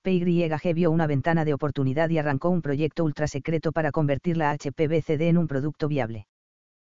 PYG 0.05 0.75
vio 0.75 0.91
una 0.91 1.07
ventana 1.07 1.47
de 1.47 1.55
oportunidad 1.55 2.11
y 2.11 2.19
arrancó 2.19 2.51
un 2.51 2.61
proyecto 2.61 3.05
ultra 3.05 3.27
secreto 3.27 3.73
para 3.73 3.91
convertir 3.91 4.37
la 4.37 4.53
HPBCD 4.53 5.23
en 5.23 5.39
un 5.39 5.49
producto 5.49 5.89
viable. 5.89 6.27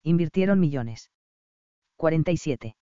Invirtieron 0.03 0.59
millones. 0.59 1.09
47 1.95 2.75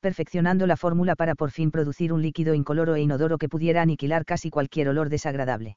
perfeccionando 0.00 0.66
la 0.66 0.76
fórmula 0.76 1.16
para 1.16 1.34
por 1.34 1.50
fin 1.50 1.70
producir 1.70 2.12
un 2.12 2.22
líquido 2.22 2.54
incoloro 2.54 2.94
e 2.94 3.00
inodoro 3.00 3.36
que 3.36 3.48
pudiera 3.48 3.82
aniquilar 3.82 4.24
casi 4.24 4.48
cualquier 4.48 4.88
olor 4.88 5.08
desagradable. 5.08 5.76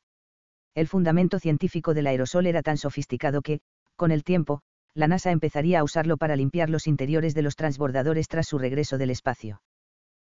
El 0.75 0.87
fundamento 0.87 1.39
científico 1.39 1.93
del 1.93 2.07
aerosol 2.07 2.45
era 2.45 2.61
tan 2.61 2.77
sofisticado 2.77 3.41
que, 3.41 3.61
con 3.95 4.11
el 4.11 4.23
tiempo, 4.23 4.61
la 4.93 5.07
NASA 5.07 5.31
empezaría 5.31 5.79
a 5.79 5.83
usarlo 5.83 6.17
para 6.17 6.35
limpiar 6.35 6.69
los 6.69 6.85
interiores 6.85 7.33
de 7.33 7.41
los 7.41 7.55
transbordadores 7.55 8.27
tras 8.27 8.47
su 8.47 8.57
regreso 8.57 8.97
del 8.97 9.09
espacio. 9.09 9.61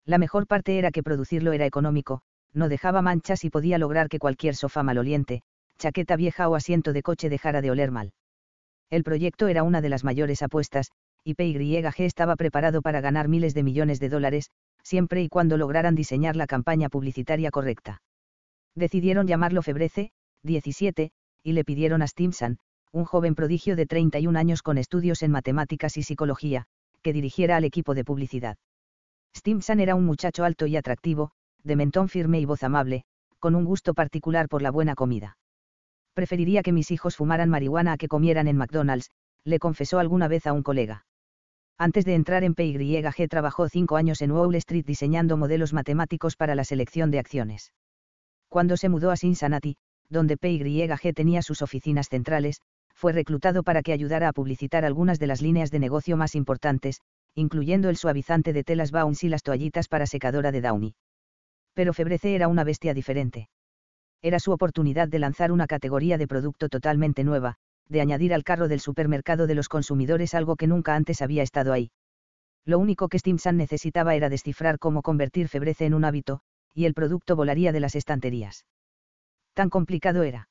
La 0.05 0.18
mejor 0.18 0.47
parte 0.47 0.77
era 0.77 0.91
que 0.91 1.03
producirlo 1.03 1.51
era 1.51 1.65
económico, 1.65 2.22
no 2.53 2.69
dejaba 2.69 3.02
manchas 3.02 3.44
y 3.44 3.49
podía 3.49 3.78
lograr 3.78 4.10
que 4.10 4.19
cualquier 4.19 4.56
sofá 4.56 4.84
maloliente, 4.84 5.41
chaqueta 5.78 6.15
vieja 6.15 6.49
o 6.49 6.56
asiento 6.56 6.94
de 6.94 7.03
coche 7.03 7.30
dejara 7.30 7.61
de 7.61 7.72
oler 7.72 7.91
mal. 7.91 8.14
El 8.90 9.03
proyecto 9.03 9.48
era 9.48 9.64
una 9.64 9.82
de 9.82 9.90
las 9.90 10.03
mayores 10.03 10.41
apuestas, 10.41 10.91
y 11.23 11.36
PYG 11.36 12.02
estaba 12.02 12.36
preparado 12.36 12.82
para 12.82 13.02
ganar 13.02 13.28
miles 13.28 13.53
de 13.53 13.64
millones 13.64 13.99
de 13.99 14.10
dólares, 14.10 14.52
siempre 14.84 15.22
y 15.22 15.30
cuando 15.30 15.57
lograran 15.57 15.95
diseñar 15.95 16.36
la 16.36 16.48
campaña 16.48 16.90
publicitaria 16.90 17.52
correcta. 17.52 18.02
Decidieron 18.76 19.28
llamarlo 19.28 19.61
Febrece, 19.61 20.11
17, 20.44 21.11
y 21.44 21.52
le 21.53 21.64
pidieron 21.64 22.02
a 22.02 22.07
Stimson, 22.07 22.57
un 22.91 23.06
joven 23.06 23.36
prodigio 23.36 23.76
de 23.76 23.86
31 23.86 24.38
años 24.38 24.61
con 24.64 24.78
estudios 24.78 25.23
en 25.23 25.32
matemáticas 25.32 25.98
y 25.98 26.03
psicología, 26.03 26.65
que 27.02 27.14
dirigiera 27.14 27.57
al 27.57 27.64
equipo 27.64 27.95
de 27.95 28.03
publicidad. 28.03 28.57
Stimson 29.36 29.80
era 29.80 29.95
un 29.95 30.06
muchacho 30.06 30.44
alto 30.44 30.68
y 30.68 30.76
atractivo, 30.76 31.32
de 31.63 31.75
mentón 31.75 32.09
firme 32.09 32.39
y 32.39 32.45
voz 32.45 32.63
amable, 32.63 33.03
con 33.39 33.55
un 33.55 33.65
gusto 33.65 33.93
particular 33.93 34.47
por 34.47 34.61
la 34.61 34.71
buena 34.71 34.95
comida. 34.95 35.38
Preferiría 36.13 36.61
que 36.61 36.71
mis 36.71 36.91
hijos 36.91 37.15
fumaran 37.15 37.49
marihuana 37.49 37.93
a 37.93 37.97
que 37.97 38.07
comieran 38.07 38.47
en 38.47 38.57
McDonald's, 38.57 39.11
le 39.43 39.59
confesó 39.59 39.99
alguna 39.99 40.27
vez 40.27 40.45
a 40.45 40.53
un 40.53 40.63
colega. 40.63 41.05
Antes 41.77 42.05
de 42.05 42.13
entrar 42.13 42.43
en 42.43 42.53
PYG 42.53 43.27
trabajó 43.27 43.67
cinco 43.67 43.95
años 43.95 44.21
en 44.21 44.31
Wall 44.31 44.53
Street 44.55 44.85
diseñando 44.85 45.38
modelos 45.38 45.73
matemáticos 45.73 46.35
para 46.35 46.53
la 46.53 46.63
selección 46.63 47.09
de 47.09 47.19
acciones. 47.19 47.73
Cuando 48.49 48.77
se 48.77 48.89
mudó 48.89 49.09
a 49.09 49.17
Cincinnati, 49.17 49.77
donde 50.09 50.38
PYG 50.38 51.13
tenía 51.15 51.41
sus 51.41 51.61
oficinas 51.61 52.09
centrales, 52.09 52.61
fue 52.93 53.13
reclutado 53.13 53.63
para 53.63 53.81
que 53.81 53.93
ayudara 53.93 54.27
a 54.27 54.33
publicitar 54.33 54.85
algunas 54.85 55.17
de 55.17 55.27
las 55.27 55.41
líneas 55.41 55.71
de 55.71 55.79
negocio 55.79 56.17
más 56.17 56.35
importantes, 56.35 57.01
incluyendo 57.33 57.89
el 57.89 57.97
suavizante 57.97 58.53
de 58.53 58.63
telas 58.63 58.91
Bounce 58.91 59.25
y 59.25 59.29
las 59.29 59.41
toallitas 59.41 59.88
para 59.88 60.05
secadora 60.05 60.51
de 60.51 60.61
Downy. 60.61 60.93
Pero 61.73 61.93
Febrece 61.93 62.35
era 62.35 62.48
una 62.48 62.64
bestia 62.64 62.93
diferente. 62.93 63.49
Era 64.22 64.39
su 64.39 64.52
oportunidad 64.52 65.07
de 65.07 65.19
lanzar 65.19 65.52
una 65.52 65.68
categoría 65.68 66.18
de 66.18 66.27
producto 66.27 66.69
totalmente 66.69 67.23
nueva, 67.23 67.56
de 67.88 68.02
añadir 68.02 68.34
al 68.34 68.43
carro 68.43 68.68
del 68.68 68.80
supermercado 68.80 69.48
de 69.48 69.56
los 69.56 69.68
consumidores 69.68 70.34
algo 70.34 70.56
que 70.56 70.68
nunca 70.68 70.95
antes 70.95 71.22
había 71.22 71.43
estado 71.43 71.73
ahí. 71.73 71.91
Lo 72.65 72.77
único 72.77 73.10
que 73.10 73.19
Stimson 73.19 73.57
necesitaba 73.57 74.15
era 74.15 74.30
descifrar 74.30 74.77
cómo 74.77 75.02
convertir 75.02 75.48
febrece 75.48 75.85
en 75.85 75.93
un 75.93 76.06
hábito, 76.06 76.41
y 76.73 76.85
el 76.85 76.93
producto 76.93 77.35
volaría 77.35 77.72
de 77.72 77.80
las 77.80 77.95
estanterías. 77.95 78.65
Tan 79.53 79.69
complicado 79.69 80.23
era. 80.23 80.48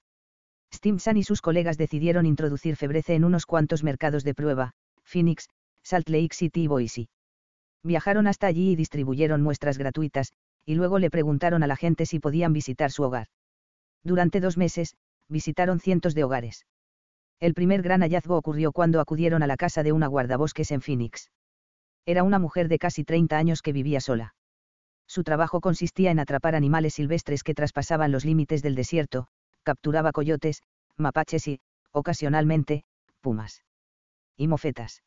Stimson 0.73 1.17
y 1.17 1.23
sus 1.23 1.41
colegas 1.41 1.79
decidieron 1.79 2.27
introducir 2.27 2.77
febrece 2.77 3.15
en 3.15 3.25
unos 3.25 3.47
cuantos 3.47 3.83
mercados 3.83 4.25
de 4.25 4.35
prueba, 4.35 4.73
Phoenix, 5.05 5.49
Salt 5.83 6.09
Lake 6.09 6.35
City 6.35 6.65
y 6.65 6.67
Boise. 6.67 7.09
Viajaron 7.83 8.27
hasta 8.27 8.47
allí 8.47 8.73
y 8.73 8.77
distribuyeron 8.77 9.43
muestras 9.43 9.79
gratuitas, 9.79 10.33
y 10.65 10.75
luego 10.75 10.99
le 10.99 11.11
preguntaron 11.11 11.63
a 11.63 11.67
la 11.67 11.77
gente 11.77 12.07
si 12.07 12.21
podían 12.21 12.53
visitar 12.53 12.91
su 12.91 13.03
hogar. 13.03 13.29
Durante 14.05 14.41
dos 14.41 14.57
meses, 14.57 14.97
visitaron 15.29 15.81
cientos 15.81 16.15
de 16.15 16.25
hogares. 16.25 16.67
El 17.39 17.55
primer 17.55 17.83
gran 17.83 18.03
hallazgo 18.03 18.37
ocurrió 18.37 18.73
cuando 18.73 19.01
acudieron 19.01 19.43
a 19.43 19.47
la 19.47 19.57
casa 19.57 19.83
de 19.83 19.93
una 19.93 20.07
guardabosques 20.07 20.71
en 20.71 20.83
Phoenix. 20.83 21.31
Era 22.07 22.23
una 22.23 22.39
mujer 22.39 22.69
de 22.69 22.79
casi 22.79 23.05
30 23.05 23.37
años 23.37 23.63
que 23.63 23.73
vivía 23.73 24.01
sola. 24.01 24.35
Su 25.07 25.25
trabajo 25.25 25.61
consistía 25.61 26.11
en 26.11 26.19
atrapar 26.19 26.55
animales 26.55 26.95
silvestres 26.95 27.43
que 27.43 27.55
traspasaban 27.55 28.13
los 28.13 28.25
límites 28.25 28.63
del 28.63 28.75
desierto, 28.75 29.27
capturaba 29.63 30.13
coyotes, 30.13 30.63
mapaches 30.97 31.49
y, 31.49 31.61
ocasionalmente, 31.93 32.85
pumas. 33.21 33.65
Y 34.37 34.49
mofetas. 34.49 35.03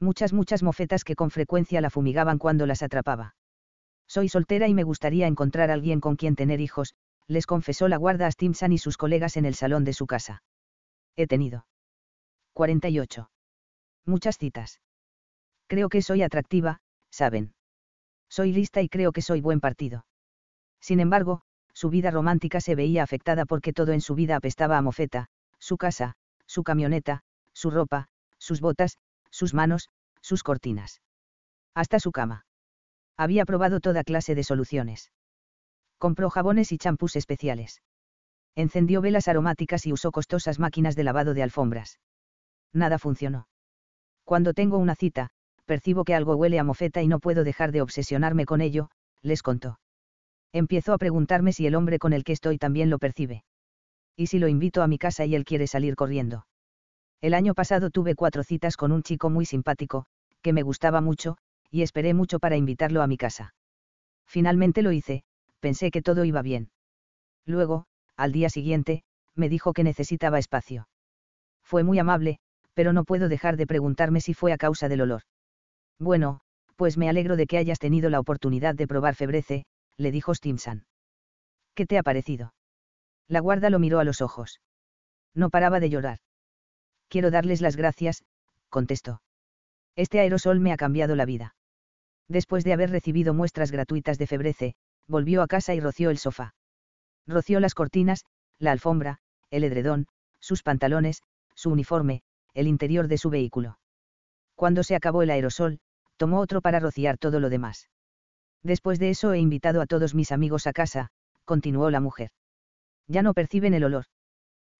Muchas 0.00 0.32
muchas 0.32 0.62
mofetas 0.62 1.04
que 1.04 1.14
con 1.14 1.30
frecuencia 1.30 1.80
la 1.80 1.90
fumigaban 1.90 2.38
cuando 2.38 2.66
las 2.66 2.82
atrapaba. 2.82 3.34
Soy 4.12 4.28
soltera 4.28 4.68
y 4.68 4.74
me 4.74 4.82
gustaría 4.82 5.26
encontrar 5.26 5.70
alguien 5.70 5.98
con 5.98 6.16
quien 6.16 6.36
tener 6.36 6.60
hijos, 6.60 6.94
les 7.28 7.46
confesó 7.46 7.88
la 7.88 7.96
guarda 7.96 8.26
a 8.26 8.30
Stimson 8.30 8.70
y 8.70 8.76
sus 8.76 8.98
colegas 8.98 9.38
en 9.38 9.46
el 9.46 9.54
salón 9.54 9.84
de 9.84 9.94
su 9.94 10.06
casa. 10.06 10.42
He 11.16 11.26
tenido. 11.26 11.64
48. 12.52 13.30
Muchas 14.04 14.36
citas. 14.36 14.82
Creo 15.66 15.88
que 15.88 16.02
soy 16.02 16.20
atractiva, 16.22 16.82
saben. 17.08 17.54
Soy 18.28 18.52
lista 18.52 18.82
y 18.82 18.90
creo 18.90 19.12
que 19.12 19.22
soy 19.22 19.40
buen 19.40 19.60
partido. 19.60 20.04
Sin 20.78 21.00
embargo, 21.00 21.40
su 21.72 21.88
vida 21.88 22.10
romántica 22.10 22.60
se 22.60 22.74
veía 22.74 23.02
afectada 23.02 23.46
porque 23.46 23.72
todo 23.72 23.92
en 23.92 24.02
su 24.02 24.14
vida 24.14 24.36
apestaba 24.36 24.76
a 24.76 24.82
mofeta, 24.82 25.30
su 25.58 25.78
casa, 25.78 26.16
su 26.44 26.64
camioneta, 26.64 27.22
su 27.54 27.70
ropa, 27.70 28.08
sus 28.36 28.60
botas, 28.60 28.98
sus 29.30 29.54
manos, 29.54 29.88
sus 30.20 30.42
cortinas. 30.42 31.00
Hasta 31.72 31.98
su 31.98 32.12
cama. 32.12 32.44
Había 33.16 33.44
probado 33.44 33.80
toda 33.80 34.04
clase 34.04 34.34
de 34.34 34.44
soluciones. 34.44 35.12
Compró 35.98 36.30
jabones 36.30 36.72
y 36.72 36.78
champús 36.78 37.16
especiales. 37.16 37.82
Encendió 38.54 39.00
velas 39.00 39.28
aromáticas 39.28 39.86
y 39.86 39.92
usó 39.92 40.10
costosas 40.10 40.58
máquinas 40.58 40.96
de 40.96 41.04
lavado 41.04 41.34
de 41.34 41.42
alfombras. 41.42 42.00
Nada 42.72 42.98
funcionó. 42.98 43.48
Cuando 44.24 44.54
tengo 44.54 44.78
una 44.78 44.94
cita, 44.94 45.30
percibo 45.64 46.04
que 46.04 46.14
algo 46.14 46.36
huele 46.36 46.58
a 46.58 46.64
mofeta 46.64 47.02
y 47.02 47.08
no 47.08 47.18
puedo 47.18 47.44
dejar 47.44 47.72
de 47.72 47.82
obsesionarme 47.82 48.46
con 48.46 48.60
ello, 48.60 48.90
les 49.22 49.42
contó. 49.42 49.78
Empiezo 50.52 50.92
a 50.92 50.98
preguntarme 50.98 51.52
si 51.52 51.66
el 51.66 51.74
hombre 51.74 51.98
con 51.98 52.12
el 52.12 52.24
que 52.24 52.32
estoy 52.32 52.58
también 52.58 52.90
lo 52.90 52.98
percibe. 52.98 53.44
¿Y 54.16 54.26
si 54.26 54.38
lo 54.38 54.48
invito 54.48 54.82
a 54.82 54.86
mi 54.86 54.98
casa 54.98 55.24
y 55.24 55.34
él 55.34 55.44
quiere 55.44 55.66
salir 55.66 55.96
corriendo? 55.96 56.46
El 57.22 57.34
año 57.34 57.54
pasado 57.54 57.90
tuve 57.90 58.14
cuatro 58.14 58.42
citas 58.42 58.76
con 58.76 58.92
un 58.92 59.02
chico 59.02 59.30
muy 59.30 59.46
simpático, 59.46 60.04
que 60.42 60.52
me 60.52 60.62
gustaba 60.62 61.00
mucho, 61.00 61.38
y 61.72 61.82
esperé 61.82 62.14
mucho 62.14 62.38
para 62.38 62.56
invitarlo 62.56 63.02
a 63.02 63.08
mi 63.08 63.16
casa. 63.16 63.54
Finalmente 64.26 64.82
lo 64.82 64.92
hice, 64.92 65.24
pensé 65.58 65.90
que 65.90 66.02
todo 66.02 66.24
iba 66.24 66.42
bien. 66.42 66.70
Luego, 67.46 67.86
al 68.16 68.30
día 68.30 68.50
siguiente, 68.50 69.02
me 69.34 69.48
dijo 69.48 69.72
que 69.72 69.82
necesitaba 69.82 70.38
espacio. 70.38 70.86
Fue 71.64 71.82
muy 71.82 71.98
amable, 71.98 72.38
pero 72.74 72.92
no 72.92 73.04
puedo 73.04 73.28
dejar 73.28 73.56
de 73.56 73.66
preguntarme 73.66 74.20
si 74.20 74.34
fue 74.34 74.52
a 74.52 74.58
causa 74.58 74.88
del 74.88 75.00
olor. 75.00 75.22
Bueno, 75.98 76.40
pues 76.76 76.98
me 76.98 77.08
alegro 77.08 77.36
de 77.36 77.46
que 77.46 77.58
hayas 77.58 77.78
tenido 77.78 78.10
la 78.10 78.20
oportunidad 78.20 78.74
de 78.74 78.86
probar 78.86 79.14
febrece, 79.14 79.64
le 79.96 80.10
dijo 80.10 80.34
Stimson. 80.34 80.84
¿Qué 81.74 81.86
te 81.86 81.96
ha 81.96 82.02
parecido? 82.02 82.54
La 83.28 83.40
guarda 83.40 83.70
lo 83.70 83.78
miró 83.78 83.98
a 83.98 84.04
los 84.04 84.20
ojos. 84.20 84.60
No 85.34 85.48
paraba 85.48 85.80
de 85.80 85.88
llorar. 85.88 86.18
Quiero 87.08 87.30
darles 87.30 87.62
las 87.62 87.76
gracias, 87.76 88.24
contestó. 88.68 89.22
Este 89.96 90.20
aerosol 90.20 90.60
me 90.60 90.72
ha 90.72 90.76
cambiado 90.76 91.16
la 91.16 91.24
vida. 91.24 91.54
Después 92.28 92.64
de 92.64 92.72
haber 92.72 92.90
recibido 92.90 93.34
muestras 93.34 93.70
gratuitas 93.70 94.18
de 94.18 94.26
febrece, 94.26 94.74
volvió 95.06 95.42
a 95.42 95.46
casa 95.46 95.74
y 95.74 95.80
roció 95.80 96.10
el 96.10 96.18
sofá. 96.18 96.54
Roció 97.26 97.60
las 97.60 97.74
cortinas, 97.74 98.24
la 98.58 98.72
alfombra, 98.72 99.18
el 99.50 99.64
edredón, 99.64 100.06
sus 100.40 100.62
pantalones, 100.62 101.22
su 101.54 101.70
uniforme, 101.70 102.22
el 102.54 102.66
interior 102.66 103.08
de 103.08 103.18
su 103.18 103.30
vehículo. 103.30 103.78
Cuando 104.54 104.82
se 104.82 104.94
acabó 104.94 105.22
el 105.22 105.30
aerosol, 105.30 105.80
tomó 106.16 106.40
otro 106.40 106.60
para 106.60 106.80
rociar 106.80 107.18
todo 107.18 107.40
lo 107.40 107.50
demás. 107.50 107.88
Después 108.62 108.98
de 108.98 109.10
eso 109.10 109.32
he 109.32 109.38
invitado 109.38 109.80
a 109.80 109.86
todos 109.86 110.14
mis 110.14 110.32
amigos 110.32 110.66
a 110.66 110.72
casa, 110.72 111.10
continuó 111.44 111.90
la 111.90 112.00
mujer. 112.00 112.30
Ya 113.08 113.22
no 113.22 113.34
perciben 113.34 113.74
el 113.74 113.84
olor. 113.84 114.04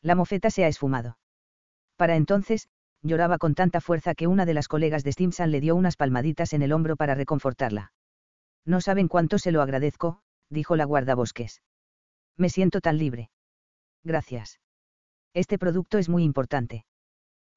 La 0.01 0.14
mofeta 0.14 0.51
se 0.51 0.64
ha 0.64 0.69
esfumado. 0.69 1.19
Para 1.97 2.16
entonces, 2.16 2.69
lloraba 3.02 3.38
con 3.38 3.54
tanta 3.54 3.80
fuerza 3.80 4.14
que 4.14 4.26
una 4.26 4.46
de 4.46 4.54
las 4.54 4.68
colegas 4.68 5.04
de 5.04 5.12
Stimson 5.12 5.50
le 5.50 5.60
dio 5.60 5.74
unas 5.74 5.96
palmaditas 5.96 6.52
en 6.52 6.62
el 6.62 6.72
hombro 6.72 6.96
para 6.96 7.14
reconfortarla. 7.14 7.92
No 8.64 8.80
saben 8.80 9.08
cuánto 9.08 9.38
se 9.38 9.52
lo 9.52 9.62
agradezco, 9.62 10.20
dijo 10.48 10.76
la 10.76 10.84
guardabosques. 10.84 11.62
Me 12.36 12.48
siento 12.48 12.80
tan 12.80 12.98
libre. 12.98 13.30
Gracias. 14.04 14.60
Este 15.34 15.58
producto 15.58 15.98
es 15.98 16.08
muy 16.08 16.24
importante. 16.24 16.84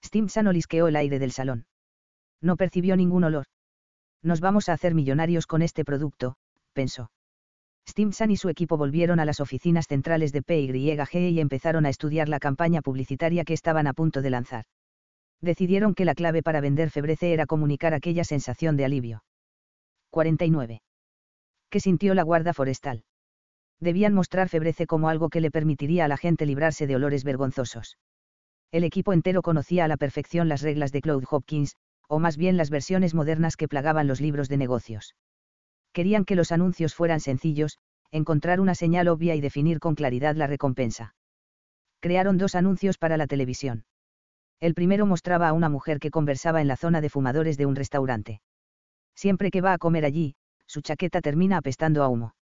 Stimson 0.03 0.47
olisqueó 0.47 0.87
el 0.87 0.95
aire 0.95 1.19
del 1.19 1.31
salón. 1.31 1.65
No 2.41 2.55
percibió 2.55 2.95
ningún 2.95 3.23
olor. 3.23 3.45
Nos 4.21 4.39
vamos 4.41 4.69
a 4.69 4.73
hacer 4.73 4.95
millonarios 4.95 5.47
con 5.47 5.61
este 5.61 5.85
producto, 5.85 6.35
pensó. 6.73 7.11
Stimson 7.87 8.31
y 8.31 8.37
su 8.37 8.49
equipo 8.49 8.77
volvieron 8.77 9.19
a 9.19 9.25
las 9.25 9.39
oficinas 9.39 9.87
centrales 9.87 10.31
de 10.31 10.41
PYG 10.41 11.15
y 11.15 11.39
empezaron 11.39 11.85
a 11.85 11.89
estudiar 11.89 12.29
la 12.29 12.39
campaña 12.39 12.81
publicitaria 12.81 13.43
que 13.43 13.53
estaban 13.53 13.85
a 13.85 13.93
punto 13.93 14.21
de 14.21 14.29
lanzar. 14.31 14.65
Decidieron 15.41 15.93
que 15.95 16.05
la 16.05 16.15
clave 16.15 16.41
para 16.41 16.61
vender 16.61 16.89
Febrece 16.89 17.33
era 17.33 17.45
comunicar 17.45 17.93
aquella 17.93 18.23
sensación 18.23 18.77
de 18.77 18.85
alivio. 18.85 19.23
49 20.11 20.81
que 21.75 21.81
sintió 21.81 22.13
la 22.13 22.23
guarda 22.23 22.53
forestal. 22.53 23.03
Debían 23.81 24.13
mostrar 24.13 24.47
Febrece 24.47 24.87
como 24.87 25.09
algo 25.09 25.27
que 25.27 25.41
le 25.41 25.51
permitiría 25.51 26.05
a 26.05 26.07
la 26.07 26.15
gente 26.15 26.45
librarse 26.45 26.87
de 26.87 26.95
olores 26.95 27.25
vergonzosos. 27.25 27.97
El 28.71 28.85
equipo 28.85 29.11
entero 29.11 29.41
conocía 29.41 29.83
a 29.83 29.89
la 29.89 29.97
perfección 29.97 30.47
las 30.47 30.61
reglas 30.61 30.93
de 30.93 31.01
Claude 31.01 31.27
Hopkins, 31.29 31.75
o 32.07 32.19
más 32.19 32.37
bien 32.37 32.55
las 32.55 32.69
versiones 32.69 33.13
modernas 33.13 33.57
que 33.57 33.67
plagaban 33.67 34.07
los 34.07 34.21
libros 34.21 34.47
de 34.47 34.55
negocios. 34.55 35.15
Querían 35.91 36.23
que 36.23 36.35
los 36.35 36.53
anuncios 36.53 36.95
fueran 36.95 37.19
sencillos, 37.19 37.77
encontrar 38.09 38.61
una 38.61 38.73
señal 38.73 39.09
obvia 39.09 39.35
y 39.35 39.41
definir 39.41 39.79
con 39.79 39.95
claridad 39.95 40.37
la 40.37 40.47
recompensa. 40.47 41.13
Crearon 41.99 42.37
dos 42.37 42.55
anuncios 42.55 42.97
para 42.97 43.17
la 43.17 43.27
televisión. 43.27 43.83
El 44.65 44.73
primero 44.73 45.05
mostraba 45.05 45.47
a 45.47 45.53
una 45.53 45.69
mujer 45.69 45.99
que 45.99 46.09
conversaba 46.09 46.59
en 46.59 46.67
la 46.67 46.75
zona 46.75 46.99
de 46.99 47.11
fumadores 47.11 47.55
de 47.55 47.67
un 47.67 47.75
restaurante. 47.75 48.41
Siempre 49.13 49.51
que 49.51 49.61
va 49.61 49.73
a 49.73 49.77
comer 49.77 50.05
allí, 50.05 50.33
su 50.65 50.81
chaqueta 50.81 51.21
termina 51.21 51.57
apestando 51.57 52.01
a 52.01 52.07
humo. 52.07 52.33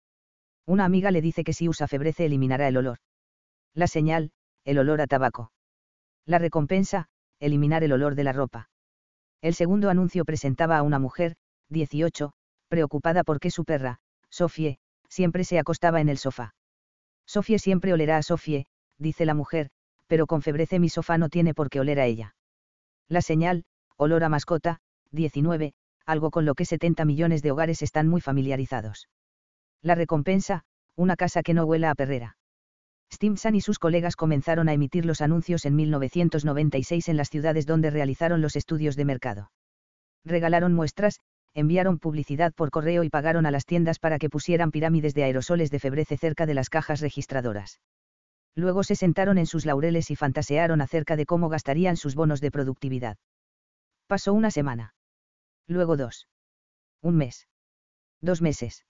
Una 0.65 0.85
amiga 0.85 1.11
le 1.11 1.21
dice 1.21 1.43
que 1.43 1.53
si 1.53 1.69
usa 1.69 1.89
febrece 1.89 2.25
eliminará 2.25 2.69
el 2.69 2.77
olor. 2.77 2.99
La 3.75 3.89
señal, 3.89 4.31
el 4.65 4.79
olor 4.79 5.01
a 5.01 5.09
tabaco. 5.09 5.51
La 6.25 6.39
recompensa, 6.39 7.09
eliminar 7.41 7.83
el 7.83 7.93
olor 7.93 8.15
de 8.15 8.23
la 8.23 8.33
ropa. 8.33 8.71
El 9.41 9.55
segundo 9.55 9.91
anuncio 9.91 10.25
presentaba 10.25 10.79
a 10.79 10.85
una 10.85 11.01
mujer, 11.01 11.35
18, 11.71 12.35
preocupada 12.69 13.25
porque 13.25 13.51
su 13.51 13.65
perra, 13.65 13.99
Sofie, 14.31 14.79
siempre 15.09 15.43
se 15.43 15.59
acostaba 15.59 16.01
en 16.01 16.09
el 16.09 16.19
sofá. 16.19 16.55
Sofie 17.27 17.59
siempre 17.59 17.93
olerá 17.93 18.19
a 18.19 18.23
Sofie, 18.23 18.67
dice 18.97 19.27
la 19.27 19.35
mujer, 19.35 19.71
pero 20.13 20.27
con 20.27 20.43
febrece 20.43 20.79
mi 20.79 20.91
sofá 20.91 21.17
no 21.17 21.31
tiene 21.31 21.55
por 21.55 21.71
qué 21.71 21.81
oler 21.81 21.99
a 21.99 22.05
ella. 22.05 22.35
La 23.09 23.23
señal, 23.23 23.65
olor 23.97 24.25
a 24.25 24.29
mascota, 24.29 24.77
19, 25.11 25.73
algo 26.05 26.31
con 26.31 26.45
lo 26.45 26.55
que 26.55 26.67
70 26.67 27.07
millones 27.07 27.41
de 27.41 27.51
hogares 27.51 27.81
están 27.81 28.09
muy 28.09 28.21
familiarizados. 28.21 29.09
La 29.81 29.95
recompensa, 29.95 30.65
una 30.97 31.17
casa 31.17 31.43
que 31.43 31.55
no 31.55 31.65
huela 31.65 31.91
a 31.91 31.95
perrera. 31.95 32.37
Stimson 33.11 33.55
y 33.55 33.63
sus 33.63 33.79
colegas 33.79 34.15
comenzaron 34.15 34.69
a 34.69 34.75
emitir 34.75 35.07
los 35.07 35.23
anuncios 35.23 35.65
en 35.65 35.77
1996 35.77 37.09
en 37.09 37.17
las 37.17 37.31
ciudades 37.31 37.65
donde 37.65 37.89
realizaron 37.89 38.43
los 38.43 38.55
estudios 38.55 38.97
de 38.97 39.07
mercado. 39.07 39.51
Regalaron 40.27 40.75
muestras, 40.75 41.21
enviaron 41.55 41.99
publicidad 41.99 42.53
por 42.53 42.71
correo 42.71 43.03
y 43.03 43.09
pagaron 43.09 43.47
a 43.47 43.51
las 43.51 43.65
tiendas 43.65 43.99
para 43.99 44.19
que 44.19 44.29
pusieran 44.29 44.73
pirámides 44.73 45.15
de 45.15 45.25
aerosoles 45.25 45.71
de 45.71 45.79
febrece 45.79 46.19
cerca 46.19 46.45
de 46.45 46.53
las 46.53 46.69
cajas 46.69 47.01
registradoras. 47.01 47.81
Luego 48.55 48.83
se 48.83 48.97
sentaron 48.97 49.39
en 49.39 49.47
sus 49.47 49.65
laureles 49.65 50.11
y 50.11 50.17
fantasearon 50.17 50.81
acerca 50.81 51.17
de 51.17 51.27
cómo 51.27 51.49
gastarían 51.49 51.97
sus 51.97 52.15
bonos 52.15 52.41
de 52.41 52.51
productividad. 52.51 53.17
Pasó 54.07 54.35
una 54.35 54.51
semana. 54.51 54.95
Luego 55.67 55.97
dos. 55.97 56.29
Un 57.01 57.17
mes. 57.17 57.49
Dos 58.21 58.43
meses. 58.43 58.85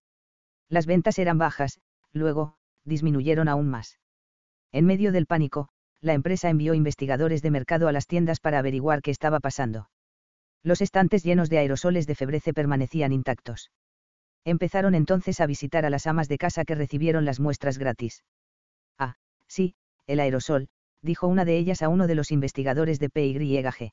Las 0.69 0.87
ventas 0.87 1.19
eran 1.19 1.39
bajas, 1.39 1.81
luego, 2.13 2.57
disminuyeron 2.85 3.49
aún 3.49 3.69
más. 3.69 3.99
En 4.73 4.87
medio 4.87 5.13
del 5.13 5.27
pánico, 5.27 5.69
la 6.01 6.15
empresa 6.15 6.51
envió 6.51 6.75
investigadores 6.75 7.43
de 7.43 7.51
mercado 7.51 7.89
a 7.89 7.93
las 7.93 8.07
tiendas 8.07 8.41
para 8.41 8.59
averiguar 8.59 9.03
qué 9.03 9.11
estaba 9.11 9.39
pasando. 9.39 9.89
Los 10.65 10.81
estantes 10.81 11.23
llenos 11.23 11.51
de 11.51 11.59
aerosoles 11.59 12.07
de 12.07 12.15
febrece 12.15 12.53
permanecían 12.53 13.13
intactos. 13.13 13.71
Empezaron 14.45 14.95
entonces 14.95 15.41
a 15.41 15.47
visitar 15.47 15.85
a 15.85 15.91
las 15.91 16.07
amas 16.07 16.29
de 16.29 16.39
casa 16.39 16.65
que 16.65 16.75
recibieron 16.75 17.25
las 17.25 17.39
muestras 17.39 17.79
gratis. 17.79 18.25
Ah, 18.99 19.15
sí, 19.53 19.75
el 20.07 20.21
aerosol, 20.21 20.69
dijo 21.03 21.27
una 21.27 21.45
de 21.45 21.59
ellas 21.59 21.83
a 21.83 21.89
uno 21.89 22.07
de 22.07 22.15
los 22.15 22.31
investigadores 22.31 22.99
de 22.99 23.11
PYG. 23.11 23.91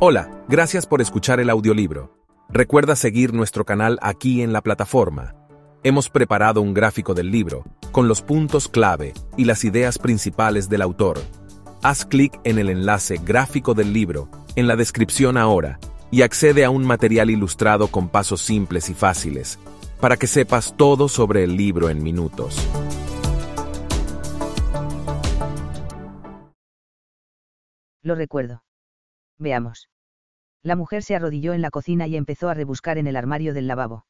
Hola, 0.00 0.44
gracias 0.48 0.86
por 0.86 1.00
escuchar 1.00 1.38
el 1.40 1.50
audiolibro. 1.50 2.26
Recuerda 2.48 2.96
seguir 2.96 3.32
nuestro 3.32 3.64
canal 3.64 3.98
aquí 4.02 4.42
en 4.42 4.52
la 4.52 4.62
plataforma. 4.62 5.36
Hemos 5.84 6.10
preparado 6.10 6.60
un 6.60 6.74
gráfico 6.74 7.14
del 7.14 7.30
libro, 7.30 7.64
con 7.92 8.08
los 8.08 8.20
puntos 8.20 8.66
clave 8.66 9.14
y 9.36 9.44
las 9.44 9.64
ideas 9.64 9.98
principales 9.98 10.68
del 10.68 10.82
autor. 10.82 11.20
Haz 11.82 12.04
clic 12.04 12.38
en 12.44 12.58
el 12.58 12.68
enlace 12.68 13.20
gráfico 13.24 13.74
del 13.74 13.92
libro, 13.92 14.28
en 14.56 14.66
la 14.66 14.74
descripción 14.74 15.36
ahora, 15.36 15.78
y 16.10 16.22
accede 16.22 16.64
a 16.64 16.70
un 16.70 16.84
material 16.84 17.30
ilustrado 17.30 17.86
con 17.88 18.08
pasos 18.08 18.40
simples 18.40 18.90
y 18.90 18.94
fáciles, 18.94 19.58
para 20.00 20.16
que 20.16 20.26
sepas 20.26 20.74
todo 20.76 21.08
sobre 21.08 21.44
el 21.44 21.56
libro 21.56 21.88
en 21.88 22.02
minutos. 22.02 22.66
Lo 28.02 28.14
recuerdo. 28.14 28.64
Veamos. 29.38 29.88
La 30.62 30.76
mujer 30.76 31.02
se 31.02 31.16
arrodilló 31.16 31.52
en 31.54 31.62
la 31.62 31.70
cocina 31.70 32.06
y 32.06 32.16
empezó 32.16 32.48
a 32.48 32.54
rebuscar 32.54 32.98
en 32.98 33.06
el 33.06 33.16
armario 33.16 33.54
del 33.54 33.66
lavabo. 33.66 34.06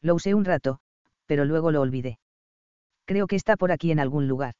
Lo 0.00 0.14
usé 0.14 0.34
un 0.34 0.44
rato, 0.44 0.80
pero 1.26 1.44
luego 1.44 1.70
lo 1.70 1.80
olvidé. 1.80 2.18
Creo 3.04 3.26
que 3.26 3.36
está 3.36 3.56
por 3.56 3.72
aquí 3.72 3.90
en 3.90 4.00
algún 4.00 4.28
lugar. 4.28 4.54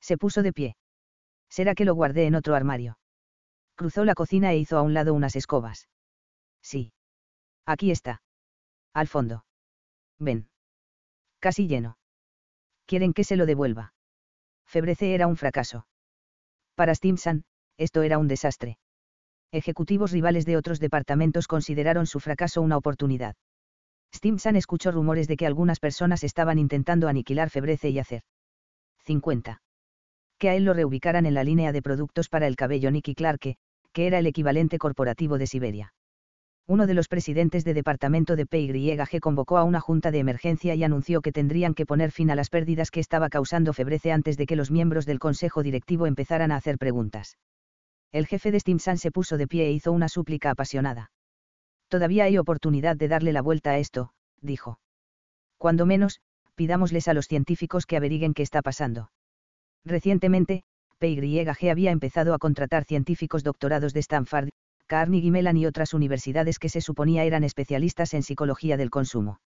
Se 0.00 0.18
puso 0.18 0.42
de 0.42 0.52
pie. 0.52 0.76
¿Será 1.48 1.74
que 1.74 1.84
lo 1.84 1.94
guardé 1.94 2.26
en 2.26 2.34
otro 2.34 2.54
armario? 2.54 2.98
Cruzó 3.74 4.04
la 4.04 4.14
cocina 4.14 4.52
e 4.52 4.58
hizo 4.58 4.76
a 4.78 4.82
un 4.82 4.94
lado 4.94 5.14
unas 5.14 5.36
escobas. 5.36 5.88
Sí. 6.62 6.92
Aquí 7.66 7.90
está. 7.90 8.22
Al 8.92 9.08
fondo. 9.08 9.44
Ven. 10.18 10.48
Casi 11.40 11.66
lleno. 11.66 11.98
Quieren 12.86 13.12
que 13.12 13.24
se 13.24 13.36
lo 13.36 13.46
devuelva. 13.46 13.94
Febrece 14.66 15.14
era 15.14 15.26
un 15.26 15.36
fracaso. 15.36 15.86
Para 16.74 16.94
Stimson, 16.94 17.44
esto 17.78 18.02
era 18.02 18.18
un 18.18 18.28
desastre. 18.28 18.78
Ejecutivos 19.52 20.12
rivales 20.12 20.46
de 20.46 20.56
otros 20.56 20.80
departamentos 20.80 21.46
consideraron 21.46 22.06
su 22.06 22.20
fracaso 22.20 22.62
una 22.62 22.76
oportunidad. 22.76 23.34
Stimson 24.14 24.56
escuchó 24.56 24.90
rumores 24.92 25.28
de 25.28 25.36
que 25.36 25.46
algunas 25.46 25.80
personas 25.80 26.24
estaban 26.24 26.58
intentando 26.58 27.08
aniquilar 27.08 27.50
Febrece 27.50 27.90
y 27.90 27.98
hacer 27.98 28.22
50. 29.04 29.60
Que 30.38 30.48
a 30.48 30.54
él 30.54 30.64
lo 30.64 30.74
reubicaran 30.74 31.26
en 31.26 31.34
la 31.34 31.44
línea 31.44 31.72
de 31.72 31.82
productos 31.82 32.28
para 32.28 32.46
el 32.46 32.56
cabello 32.56 32.90
Nicky 32.90 33.14
Clarke, 33.14 33.56
que 33.92 34.06
era 34.06 34.18
el 34.18 34.26
equivalente 34.26 34.78
corporativo 34.78 35.38
de 35.38 35.46
Siberia. 35.46 35.92
Uno 36.66 36.86
de 36.86 36.94
los 36.94 37.08
presidentes 37.08 37.64
de 37.64 37.74
departamento 37.74 38.36
de 38.36 38.46
PYG 38.46 39.20
convocó 39.20 39.58
a 39.58 39.64
una 39.64 39.80
junta 39.80 40.10
de 40.10 40.20
emergencia 40.20 40.74
y 40.74 40.84
anunció 40.84 41.20
que 41.20 41.32
tendrían 41.32 41.74
que 41.74 41.86
poner 41.86 42.12
fin 42.12 42.30
a 42.30 42.36
las 42.36 42.50
pérdidas 42.50 42.90
que 42.90 43.00
estaba 43.00 43.28
causando 43.28 43.72
Febrece 43.72 44.12
antes 44.12 44.36
de 44.36 44.46
que 44.46 44.56
los 44.56 44.70
miembros 44.70 45.04
del 45.04 45.18
consejo 45.18 45.62
directivo 45.62 46.06
empezaran 46.06 46.52
a 46.52 46.56
hacer 46.56 46.78
preguntas. 46.78 47.36
El 48.12 48.26
jefe 48.26 48.50
de 48.50 48.60
Stimson 48.60 48.98
se 48.98 49.10
puso 49.10 49.38
de 49.38 49.48
pie 49.48 49.66
e 49.66 49.72
hizo 49.72 49.90
una 49.90 50.08
súplica 50.08 50.50
apasionada. 50.50 51.10
Todavía 51.88 52.24
hay 52.24 52.38
oportunidad 52.38 52.96
de 52.96 53.08
darle 53.08 53.32
la 53.32 53.42
vuelta 53.42 53.70
a 53.70 53.78
esto, 53.78 54.12
dijo. 54.40 54.78
Cuando 55.56 55.86
menos, 55.86 56.20
pidámosles 56.54 57.08
a 57.08 57.14
los 57.14 57.26
científicos 57.26 57.86
que 57.86 57.96
averiguen 57.96 58.34
qué 58.34 58.42
está 58.42 58.60
pasando. 58.60 59.10
Recientemente, 59.84 60.62
PYG 60.98 61.70
había 61.70 61.90
empezado 61.90 62.34
a 62.34 62.38
contratar 62.38 62.84
científicos 62.84 63.42
doctorados 63.42 63.92
de 63.94 64.00
Stanford, 64.00 64.50
Carnegie 64.86 65.30
Mellon 65.30 65.56
y 65.56 65.66
otras 65.66 65.94
universidades 65.94 66.58
que 66.58 66.68
se 66.68 66.80
suponía 66.80 67.24
eran 67.24 67.44
especialistas 67.44 68.12
en 68.14 68.22
psicología 68.22 68.76
del 68.76 68.90
consumo. 68.90 69.40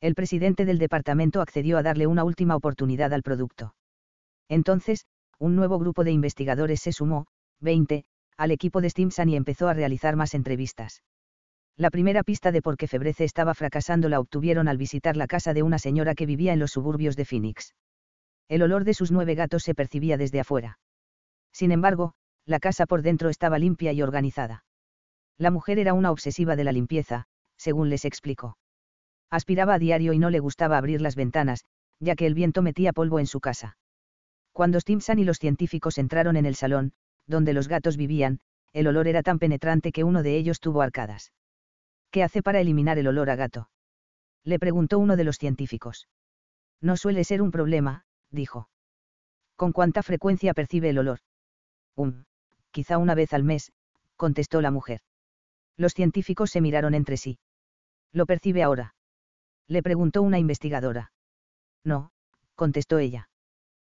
El 0.00 0.14
presidente 0.14 0.64
del 0.64 0.78
departamento 0.78 1.40
accedió 1.40 1.78
a 1.78 1.82
darle 1.82 2.06
una 2.06 2.22
última 2.22 2.54
oportunidad 2.54 3.12
al 3.12 3.22
producto. 3.22 3.74
Entonces, 4.48 5.04
un 5.38 5.56
nuevo 5.56 5.78
grupo 5.78 6.04
de 6.04 6.12
investigadores 6.12 6.80
se 6.80 6.92
sumó, 6.92 7.26
20, 7.60 8.04
al 8.36 8.50
equipo 8.50 8.80
de 8.80 8.90
Stimson 8.90 9.28
y 9.28 9.36
empezó 9.36 9.68
a 9.68 9.74
realizar 9.74 10.16
más 10.16 10.34
entrevistas. 10.34 11.02
La 11.76 11.90
primera 11.90 12.22
pista 12.22 12.50
de 12.52 12.62
por 12.62 12.76
qué 12.76 12.88
Febrece 12.88 13.24
estaba 13.24 13.54
fracasando 13.54 14.08
la 14.08 14.20
obtuvieron 14.20 14.68
al 14.68 14.78
visitar 14.78 15.16
la 15.16 15.26
casa 15.26 15.54
de 15.54 15.62
una 15.62 15.78
señora 15.78 16.14
que 16.14 16.26
vivía 16.26 16.52
en 16.52 16.58
los 16.58 16.72
suburbios 16.72 17.16
de 17.16 17.24
Phoenix. 17.24 17.74
El 18.48 18.62
olor 18.62 18.84
de 18.84 18.94
sus 18.94 19.12
nueve 19.12 19.34
gatos 19.34 19.62
se 19.62 19.74
percibía 19.74 20.16
desde 20.16 20.40
afuera. 20.40 20.78
Sin 21.52 21.70
embargo, 21.70 22.14
la 22.46 22.60
casa 22.60 22.86
por 22.86 23.02
dentro 23.02 23.28
estaba 23.28 23.58
limpia 23.58 23.92
y 23.92 24.02
organizada. 24.02 24.64
La 25.36 25.50
mujer 25.50 25.78
era 25.78 25.94
una 25.94 26.10
obsesiva 26.10 26.56
de 26.56 26.64
la 26.64 26.72
limpieza, 26.72 27.26
según 27.56 27.90
les 27.90 28.04
explicó. 28.04 28.56
Aspiraba 29.30 29.74
a 29.74 29.78
diario 29.78 30.12
y 30.12 30.18
no 30.18 30.30
le 30.30 30.40
gustaba 30.40 30.78
abrir 30.78 31.00
las 31.00 31.14
ventanas, 31.14 31.64
ya 32.00 32.16
que 32.16 32.26
el 32.26 32.34
viento 32.34 32.62
metía 32.62 32.92
polvo 32.92 33.18
en 33.18 33.26
su 33.26 33.40
casa. 33.40 33.76
Cuando 34.52 34.80
Stimson 34.80 35.18
y 35.18 35.24
los 35.24 35.38
científicos 35.38 35.98
entraron 35.98 36.36
en 36.36 36.46
el 36.46 36.54
salón, 36.54 36.92
donde 37.28 37.52
los 37.52 37.68
gatos 37.68 37.96
vivían, 37.96 38.40
el 38.72 38.88
olor 38.88 39.06
era 39.06 39.22
tan 39.22 39.38
penetrante 39.38 39.92
que 39.92 40.02
uno 40.02 40.22
de 40.22 40.36
ellos 40.36 40.60
tuvo 40.60 40.82
arcadas. 40.82 41.32
¿Qué 42.10 42.22
hace 42.22 42.42
para 42.42 42.60
eliminar 42.60 42.98
el 42.98 43.06
olor 43.06 43.30
a 43.30 43.36
gato? 43.36 43.70
Le 44.44 44.58
preguntó 44.58 44.98
uno 44.98 45.16
de 45.16 45.24
los 45.24 45.36
científicos. 45.36 46.08
No 46.80 46.96
suele 46.96 47.24
ser 47.24 47.42
un 47.42 47.50
problema, 47.50 48.04
dijo. 48.30 48.68
¿Con 49.56 49.72
cuánta 49.72 50.02
frecuencia 50.02 50.54
percibe 50.54 50.90
el 50.90 50.98
olor? 50.98 51.18
Un, 51.94 52.26
quizá 52.70 52.98
una 52.98 53.14
vez 53.14 53.32
al 53.32 53.44
mes, 53.44 53.72
contestó 54.16 54.60
la 54.60 54.70
mujer. 54.70 55.00
Los 55.76 55.94
científicos 55.94 56.50
se 56.50 56.60
miraron 56.60 56.94
entre 56.94 57.16
sí. 57.16 57.38
¿Lo 58.12 58.26
percibe 58.26 58.62
ahora? 58.62 58.94
Le 59.66 59.82
preguntó 59.82 60.22
una 60.22 60.38
investigadora. 60.38 61.12
No, 61.84 62.10
contestó 62.54 62.98
ella. 62.98 63.28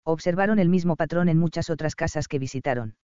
Observaron 0.03 0.59
el 0.59 0.69
mismo 0.69 0.95
patrón 0.95 1.29
en 1.29 1.37
muchas 1.37 1.69
otras 1.69 1.95
casas 1.95 2.27
que 2.27 2.39
visitaron. 2.39 2.95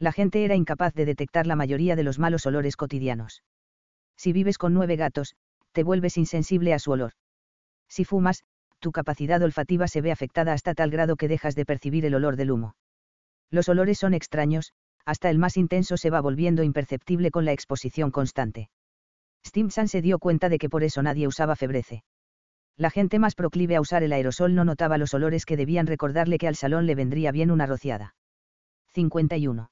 La 0.00 0.12
gente 0.12 0.44
era 0.44 0.54
incapaz 0.54 0.94
de 0.94 1.04
detectar 1.04 1.46
la 1.46 1.56
mayoría 1.56 1.96
de 1.96 2.04
los 2.04 2.18
malos 2.18 2.46
olores 2.46 2.76
cotidianos. 2.76 3.42
Si 4.16 4.32
vives 4.32 4.58
con 4.58 4.72
nueve 4.74 4.96
gatos, 4.96 5.34
te 5.72 5.82
vuelves 5.82 6.16
insensible 6.16 6.72
a 6.72 6.78
su 6.78 6.92
olor. 6.92 7.12
Si 7.88 8.04
fumas, 8.04 8.44
tu 8.78 8.92
capacidad 8.92 9.42
olfativa 9.42 9.88
se 9.88 10.00
ve 10.00 10.12
afectada 10.12 10.52
hasta 10.52 10.74
tal 10.74 10.90
grado 10.90 11.16
que 11.16 11.28
dejas 11.28 11.54
de 11.56 11.64
percibir 11.64 12.04
el 12.04 12.14
olor 12.14 12.36
del 12.36 12.52
humo. 12.52 12.76
Los 13.50 13.68
olores 13.68 13.98
son 13.98 14.14
extraños, 14.14 14.72
hasta 15.04 15.30
el 15.30 15.38
más 15.38 15.56
intenso 15.56 15.96
se 15.96 16.10
va 16.10 16.20
volviendo 16.20 16.62
imperceptible 16.62 17.30
con 17.30 17.44
la 17.44 17.52
exposición 17.52 18.10
constante. 18.10 18.70
Stimson 19.44 19.88
se 19.88 20.02
dio 20.02 20.18
cuenta 20.18 20.48
de 20.48 20.58
que 20.58 20.68
por 20.68 20.84
eso 20.84 21.02
nadie 21.02 21.26
usaba 21.26 21.56
febrece. 21.56 22.04
La 22.76 22.90
gente 22.90 23.18
más 23.18 23.34
proclive 23.34 23.74
a 23.74 23.80
usar 23.80 24.04
el 24.04 24.12
aerosol 24.12 24.54
no 24.54 24.64
notaba 24.64 24.98
los 24.98 25.14
olores 25.14 25.44
que 25.44 25.56
debían 25.56 25.86
recordarle 25.86 26.38
que 26.38 26.46
al 26.46 26.54
salón 26.54 26.86
le 26.86 26.94
vendría 26.94 27.32
bien 27.32 27.50
una 27.50 27.66
rociada. 27.66 28.14
51. 28.92 29.70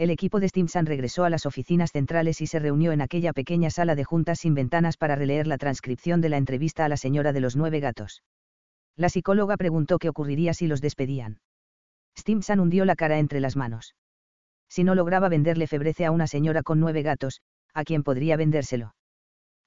El 0.00 0.08
equipo 0.08 0.40
de 0.40 0.48
Stimson 0.48 0.86
regresó 0.86 1.24
a 1.24 1.28
las 1.28 1.44
oficinas 1.44 1.92
centrales 1.92 2.40
y 2.40 2.46
se 2.46 2.58
reunió 2.58 2.92
en 2.92 3.02
aquella 3.02 3.34
pequeña 3.34 3.68
sala 3.68 3.94
de 3.94 4.04
juntas 4.04 4.38
sin 4.38 4.54
ventanas 4.54 4.96
para 4.96 5.14
releer 5.14 5.46
la 5.46 5.58
transcripción 5.58 6.22
de 6.22 6.30
la 6.30 6.38
entrevista 6.38 6.86
a 6.86 6.88
la 6.88 6.96
señora 6.96 7.34
de 7.34 7.40
los 7.40 7.54
nueve 7.54 7.80
gatos. 7.80 8.22
La 8.96 9.10
psicóloga 9.10 9.58
preguntó 9.58 9.98
qué 9.98 10.08
ocurriría 10.08 10.54
si 10.54 10.66
los 10.68 10.80
despedían. 10.80 11.40
Stimson 12.18 12.60
hundió 12.60 12.86
la 12.86 12.96
cara 12.96 13.18
entre 13.18 13.40
las 13.40 13.56
manos. 13.56 13.94
Si 14.70 14.84
no 14.84 14.94
lograba 14.94 15.28
venderle 15.28 15.66
febrece 15.66 16.06
a 16.06 16.12
una 16.12 16.26
señora 16.26 16.62
con 16.62 16.80
nueve 16.80 17.02
gatos, 17.02 17.42
¿a 17.74 17.84
quién 17.84 18.02
podría 18.02 18.38
vendérselo? 18.38 18.94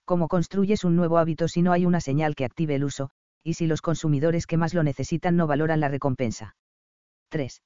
¿Cómo 0.03 0.27
construyes 0.29 0.83
un 0.83 0.95
nuevo 0.95 1.19
hábito 1.19 1.47
si 1.47 1.61
no 1.61 1.73
hay 1.73 1.85
una 1.85 2.01
señal 2.01 2.33
que 2.33 2.45
active 2.45 2.73
el 2.73 2.85
uso, 2.85 3.11
y 3.43 3.53
si 3.53 3.67
los 3.67 3.83
consumidores 3.83 4.47
que 4.47 4.57
más 4.57 4.73
lo 4.73 4.81
necesitan 4.81 5.35
no 5.35 5.45
valoran 5.45 5.79
la 5.79 5.89
recompensa? 5.89 6.55
3. 7.29 7.61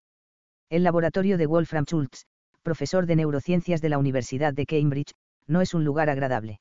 El 0.70 0.84
laboratorio 0.84 1.38
de 1.38 1.46
Wolfram 1.46 1.86
Schultz, 1.86 2.28
profesor 2.68 3.06
de 3.06 3.16
neurociencias 3.16 3.80
de 3.80 3.88
la 3.88 3.98
Universidad 3.98 4.54
de 4.54 4.66
Cambridge, 4.66 5.14
no 5.48 5.62
es 5.62 5.74
un 5.74 5.86
lugar 5.86 6.10
agradable. 6.10 6.60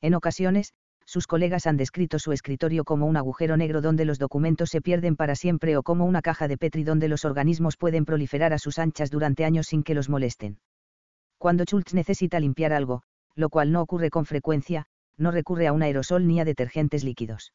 En 0.00 0.14
ocasiones, 0.14 0.74
sus 1.06 1.26
colegas 1.26 1.66
han 1.66 1.76
descrito 1.76 2.20
su 2.20 2.30
escritorio 2.30 2.84
como 2.84 3.06
un 3.06 3.16
agujero 3.16 3.56
negro 3.56 3.80
donde 3.80 4.04
los 4.04 4.20
documentos 4.20 4.70
se 4.70 4.80
pierden 4.80 5.16
para 5.16 5.34
siempre 5.34 5.76
o 5.76 5.82
como 5.82 6.04
una 6.04 6.22
caja 6.22 6.46
de 6.46 6.56
Petri 6.56 6.84
donde 6.84 7.08
los 7.08 7.24
organismos 7.24 7.76
pueden 7.76 8.04
proliferar 8.04 8.52
a 8.52 8.58
sus 8.58 8.78
anchas 8.78 9.10
durante 9.10 9.44
años 9.44 9.66
sin 9.66 9.82
que 9.82 9.96
los 9.96 10.08
molesten. 10.08 10.60
Cuando 11.36 11.64
Schultz 11.64 11.94
necesita 11.94 12.38
limpiar 12.38 12.72
algo, 12.72 13.02
lo 13.34 13.48
cual 13.48 13.72
no 13.72 13.82
ocurre 13.82 14.10
con 14.10 14.26
frecuencia, 14.26 14.86
no 15.16 15.32
recurre 15.32 15.66
a 15.66 15.72
un 15.72 15.82
aerosol 15.82 16.28
ni 16.28 16.38
a 16.38 16.44
detergentes 16.44 17.02
líquidos. 17.02 17.52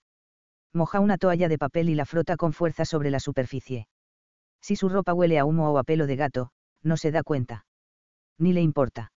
Moja 0.74 1.00
una 1.00 1.18
toalla 1.18 1.48
de 1.48 1.58
papel 1.58 1.88
y 1.88 1.96
la 1.96 2.04
frota 2.04 2.36
con 2.36 2.52
fuerza 2.52 2.84
sobre 2.84 3.10
la 3.10 3.22
superficie. 3.22 3.88
Si 4.60 4.76
su 4.76 4.90
ropa 4.90 5.14
huele 5.14 5.40
a 5.40 5.46
humo 5.46 5.72
o 5.72 5.78
a 5.78 5.86
pelo 5.86 6.08
de 6.08 6.18
gato, 6.18 6.52
no 6.84 6.98
se 6.98 7.12
da 7.12 7.24
cuenta. 7.24 7.66
Ni 8.40 8.54
le 8.54 8.62
importa. 8.62 9.12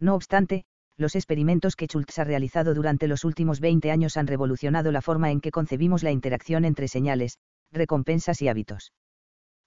No 0.00 0.14
obstante, 0.14 0.64
los 0.96 1.16
experimentos 1.16 1.74
que 1.74 1.86
Schultz 1.86 2.18
ha 2.20 2.24
realizado 2.24 2.72
durante 2.72 3.08
los 3.08 3.24
últimos 3.24 3.60
20 3.60 3.90
años 3.90 4.16
han 4.16 4.28
revolucionado 4.28 4.92
la 4.92 5.02
forma 5.02 5.30
en 5.32 5.40
que 5.40 5.50
concebimos 5.50 6.02
la 6.04 6.12
interacción 6.12 6.64
entre 6.64 6.88
señales, 6.88 7.38
recompensas 7.72 8.40
y 8.42 8.48
hábitos. 8.48 8.92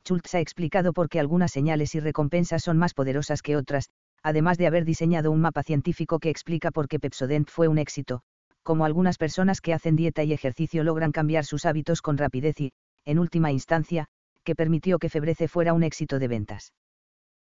Schultz 0.05 0.35
ha 0.35 0.39
explicado 0.39 0.93
por 0.93 1.09
qué 1.09 1.19
algunas 1.19 1.51
señales 1.51 1.93
y 1.95 1.99
recompensas 1.99 2.64
son 2.64 2.77
más 2.77 2.93
poderosas 2.93 3.41
que 3.41 3.57
otras, 3.57 3.89
además 4.23 4.57
de 4.57 4.68
haber 4.68 4.85
diseñado 4.85 5.31
un 5.31 5.41
mapa 5.41 5.64
científico 5.64 6.19
que 6.19 6.30
explica 6.30 6.72
por 6.72 6.88
qué 6.88 6.99
Pepsodent 6.99 7.49
fue 7.49 7.68
un 7.68 7.77
éxito, 7.77 8.22
como 8.64 8.85
algunas 8.85 9.18
personas 9.18 9.59
que 9.59 9.73
hacen 9.73 9.97
dieta 9.97 10.23
y 10.23 10.31
ejercicio 10.31 10.84
logran 10.84 11.11
cambiar 11.11 11.43
sus 11.43 11.65
hábitos 11.65 12.01
con 12.01 12.18
rapidez 12.18 12.59
y, 12.61 12.72
en 13.05 13.19
última 13.19 13.51
instancia, 13.51 14.07
que 14.43 14.55
permitió 14.55 14.97
que 14.97 15.09
Febrece 15.09 15.49
fuera 15.49 15.73
un 15.73 15.84
éxito 15.84 16.19
de 16.19 16.27
ventas. 16.30 16.73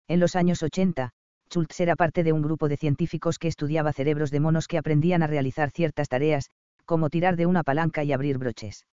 En 0.08 0.20
los 0.20 0.36
años 0.36 0.62
80, 0.62 1.10
Schultz 1.56 1.80
era 1.80 1.96
parte 1.96 2.22
de 2.22 2.34
un 2.34 2.42
grupo 2.42 2.68
de 2.68 2.76
científicos 2.76 3.38
que 3.38 3.48
estudiaba 3.48 3.94
cerebros 3.94 4.30
de 4.30 4.40
monos 4.40 4.68
que 4.68 4.76
aprendían 4.76 5.22
a 5.22 5.26
realizar 5.26 5.70
ciertas 5.70 6.10
tareas, 6.10 6.50
como 6.84 7.08
tirar 7.08 7.34
de 7.36 7.46
una 7.46 7.62
palanca 7.62 8.04
y 8.04 8.12
abrir 8.12 8.36
broches. 8.36 8.86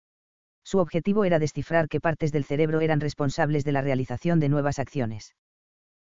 Su 0.62 0.76
objetivo 0.76 1.24
era 1.24 1.38
descifrar 1.38 1.88
qué 1.88 2.00
partes 2.00 2.32
del 2.32 2.44
cerebro 2.44 2.82
eran 2.82 3.00
responsables 3.00 3.64
de 3.64 3.72
la 3.72 3.80
realización 3.80 4.40
de 4.40 4.50
nuevas 4.50 4.78
acciones. 4.78 5.34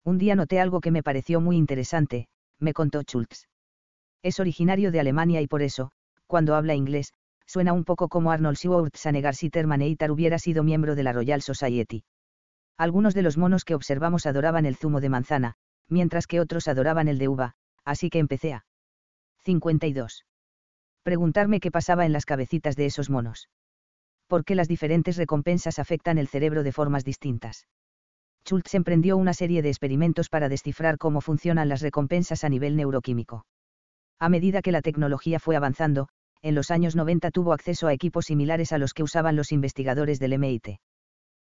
Un 0.05 0.17
día 0.17 0.33
noté 0.35 0.61
algo 0.61 0.79
que 0.79 0.91
me 0.91 1.03
pareció 1.03 1.41
muy 1.41 1.57
interesante, 1.57 2.29
me 2.57 2.71
contó 2.71 3.01
Schultz. 3.01 3.49
Es 4.23 4.39
originario 4.39 4.93
de 4.93 5.01
Alemania 5.01 5.41
y 5.41 5.47
por 5.47 5.61
eso, 5.61 5.91
cuando 6.25 6.55
habla 6.55 6.73
inglés, 6.73 7.11
suena 7.45 7.73
un 7.73 7.83
poco 7.83 8.07
como 8.07 8.31
Arnold 8.31 8.55
Schwarzenegger 8.55 9.35
si 9.35 9.49
Terminator 9.49 10.09
hubiera 10.09 10.39
sido 10.39 10.63
miembro 10.63 10.95
de 10.95 11.03
la 11.03 11.11
Royal 11.11 11.41
Society. 11.41 12.05
Algunos 12.77 13.13
de 13.13 13.23
los 13.23 13.37
monos 13.37 13.65
que 13.65 13.75
observamos 13.75 14.25
adoraban 14.25 14.65
el 14.65 14.77
zumo 14.77 15.01
de 15.01 15.09
manzana, 15.09 15.57
mientras 15.89 16.27
que 16.27 16.39
otros 16.39 16.67
adoraban 16.67 17.07
el 17.07 17.17
de 17.17 17.27
uva, 17.27 17.55
así 17.83 18.09
que 18.09 18.19
empecé 18.19 18.53
a. 18.53 18.65
52. 19.43 20.25
Preguntarme 21.03 21.59
qué 21.59 21.71
pasaba 21.71 22.05
en 22.05 22.13
las 22.13 22.25
cabecitas 22.25 22.75
de 22.75 22.87
esos 22.87 23.09
monos. 23.09 23.49
¿Por 24.27 24.43
qué 24.43 24.55
las 24.55 24.67
diferentes 24.67 25.17
recompensas 25.17 25.77
afectan 25.77 26.17
el 26.17 26.27
cerebro 26.27 26.63
de 26.63 26.71
formas 26.71 27.05
distintas? 27.05 27.67
Schultz 28.43 28.73
emprendió 28.73 29.17
una 29.17 29.33
serie 29.33 29.61
de 29.61 29.69
experimentos 29.69 30.29
para 30.29 30.49
descifrar 30.49 30.97
cómo 30.97 31.21
funcionan 31.21 31.69
las 31.69 31.81
recompensas 31.81 32.43
a 32.43 32.49
nivel 32.49 32.75
neuroquímico. 32.75 33.45
A 34.19 34.29
medida 34.29 34.61
que 34.61 34.71
la 34.71 34.81
tecnología 34.81 35.39
fue 35.39 35.55
avanzando, 35.55 36.07
en 36.41 36.55
los 36.55 36.71
años 36.71 36.95
90 36.95 37.31
tuvo 37.31 37.53
acceso 37.53 37.87
a 37.87 37.93
equipos 37.93 38.25
similares 38.25 38.71
a 38.71 38.77
los 38.77 38.93
que 38.93 39.03
usaban 39.03 39.35
los 39.35 39.51
investigadores 39.51 40.19
del 40.19 40.33
MIT. 40.33 40.79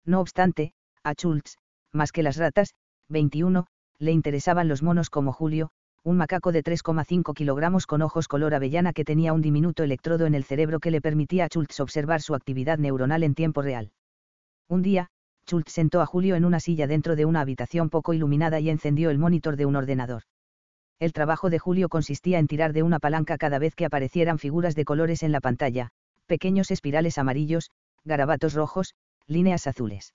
No 0.06 0.22
obstante, 0.22 0.74
a 1.04 1.14
Schultz, 1.14 1.58
más 1.92 2.12
que 2.12 2.24
las 2.24 2.38
ratas, 2.38 2.74
21, 3.10 3.68
le 4.00 4.12
interesaban 4.12 4.68
los 4.68 4.84
monos 4.84 5.10
como 5.10 5.34
Julio, 5.34 5.70
un 6.04 6.18
macaco 6.18 6.52
de 6.52 6.64
3,5 6.64 7.34
kilogramos 7.34 7.86
con 7.86 8.02
ojos 8.02 8.28
color 8.28 8.54
avellana 8.54 8.94
que 8.94 9.04
tenía 9.04 9.34
un 9.34 9.42
diminuto 9.42 9.84
electrodo 9.84 10.26
en 10.26 10.36
el 10.36 10.44
cerebro 10.44 10.80
que 10.80 10.92
le 10.92 11.02
permitía 11.02 11.46
a 11.46 11.48
Schultz 11.48 11.80
observar 11.80 12.22
su 12.22 12.36
actividad 12.36 12.78
neuronal 12.78 13.24
en 13.24 13.36
tiempo 13.36 13.62
real. 13.62 13.92
Un 14.70 14.84
día, 14.84 15.10
Schultz 15.46 15.72
sentó 15.72 16.02
a 16.02 16.06
Julio 16.06 16.36
en 16.36 16.46
una 16.46 16.60
silla 16.60 16.88
dentro 16.88 17.16
de 17.16 17.26
una 17.26 17.42
habitación 17.42 17.90
poco 17.90 18.14
iluminada 18.14 18.60
y 18.60 18.70
encendió 18.70 19.10
el 19.10 19.18
monitor 19.18 19.58
de 19.58 19.66
un 19.66 19.76
ordenador. 19.76 20.24
El 21.00 21.14
trabajo 21.14 21.50
de 21.50 21.60
Julio 21.60 21.90
consistía 21.90 22.40
en 22.40 22.48
tirar 22.48 22.74
de 22.74 22.84
una 22.84 23.00
palanca 23.00 23.38
cada 23.38 23.60
vez 23.60 23.76
que 23.76 23.86
aparecieran 23.86 24.40
figuras 24.40 24.76
de 24.76 24.86
colores 24.86 25.24
en 25.24 25.32
la 25.32 25.42
pantalla, 25.42 25.90
pequeños 26.26 26.72
espirales 26.72 27.18
amarillos, 27.18 27.72
garabatos 28.04 28.54
rojos, 28.54 28.96
líneas 29.28 29.68
azules. 29.68 30.14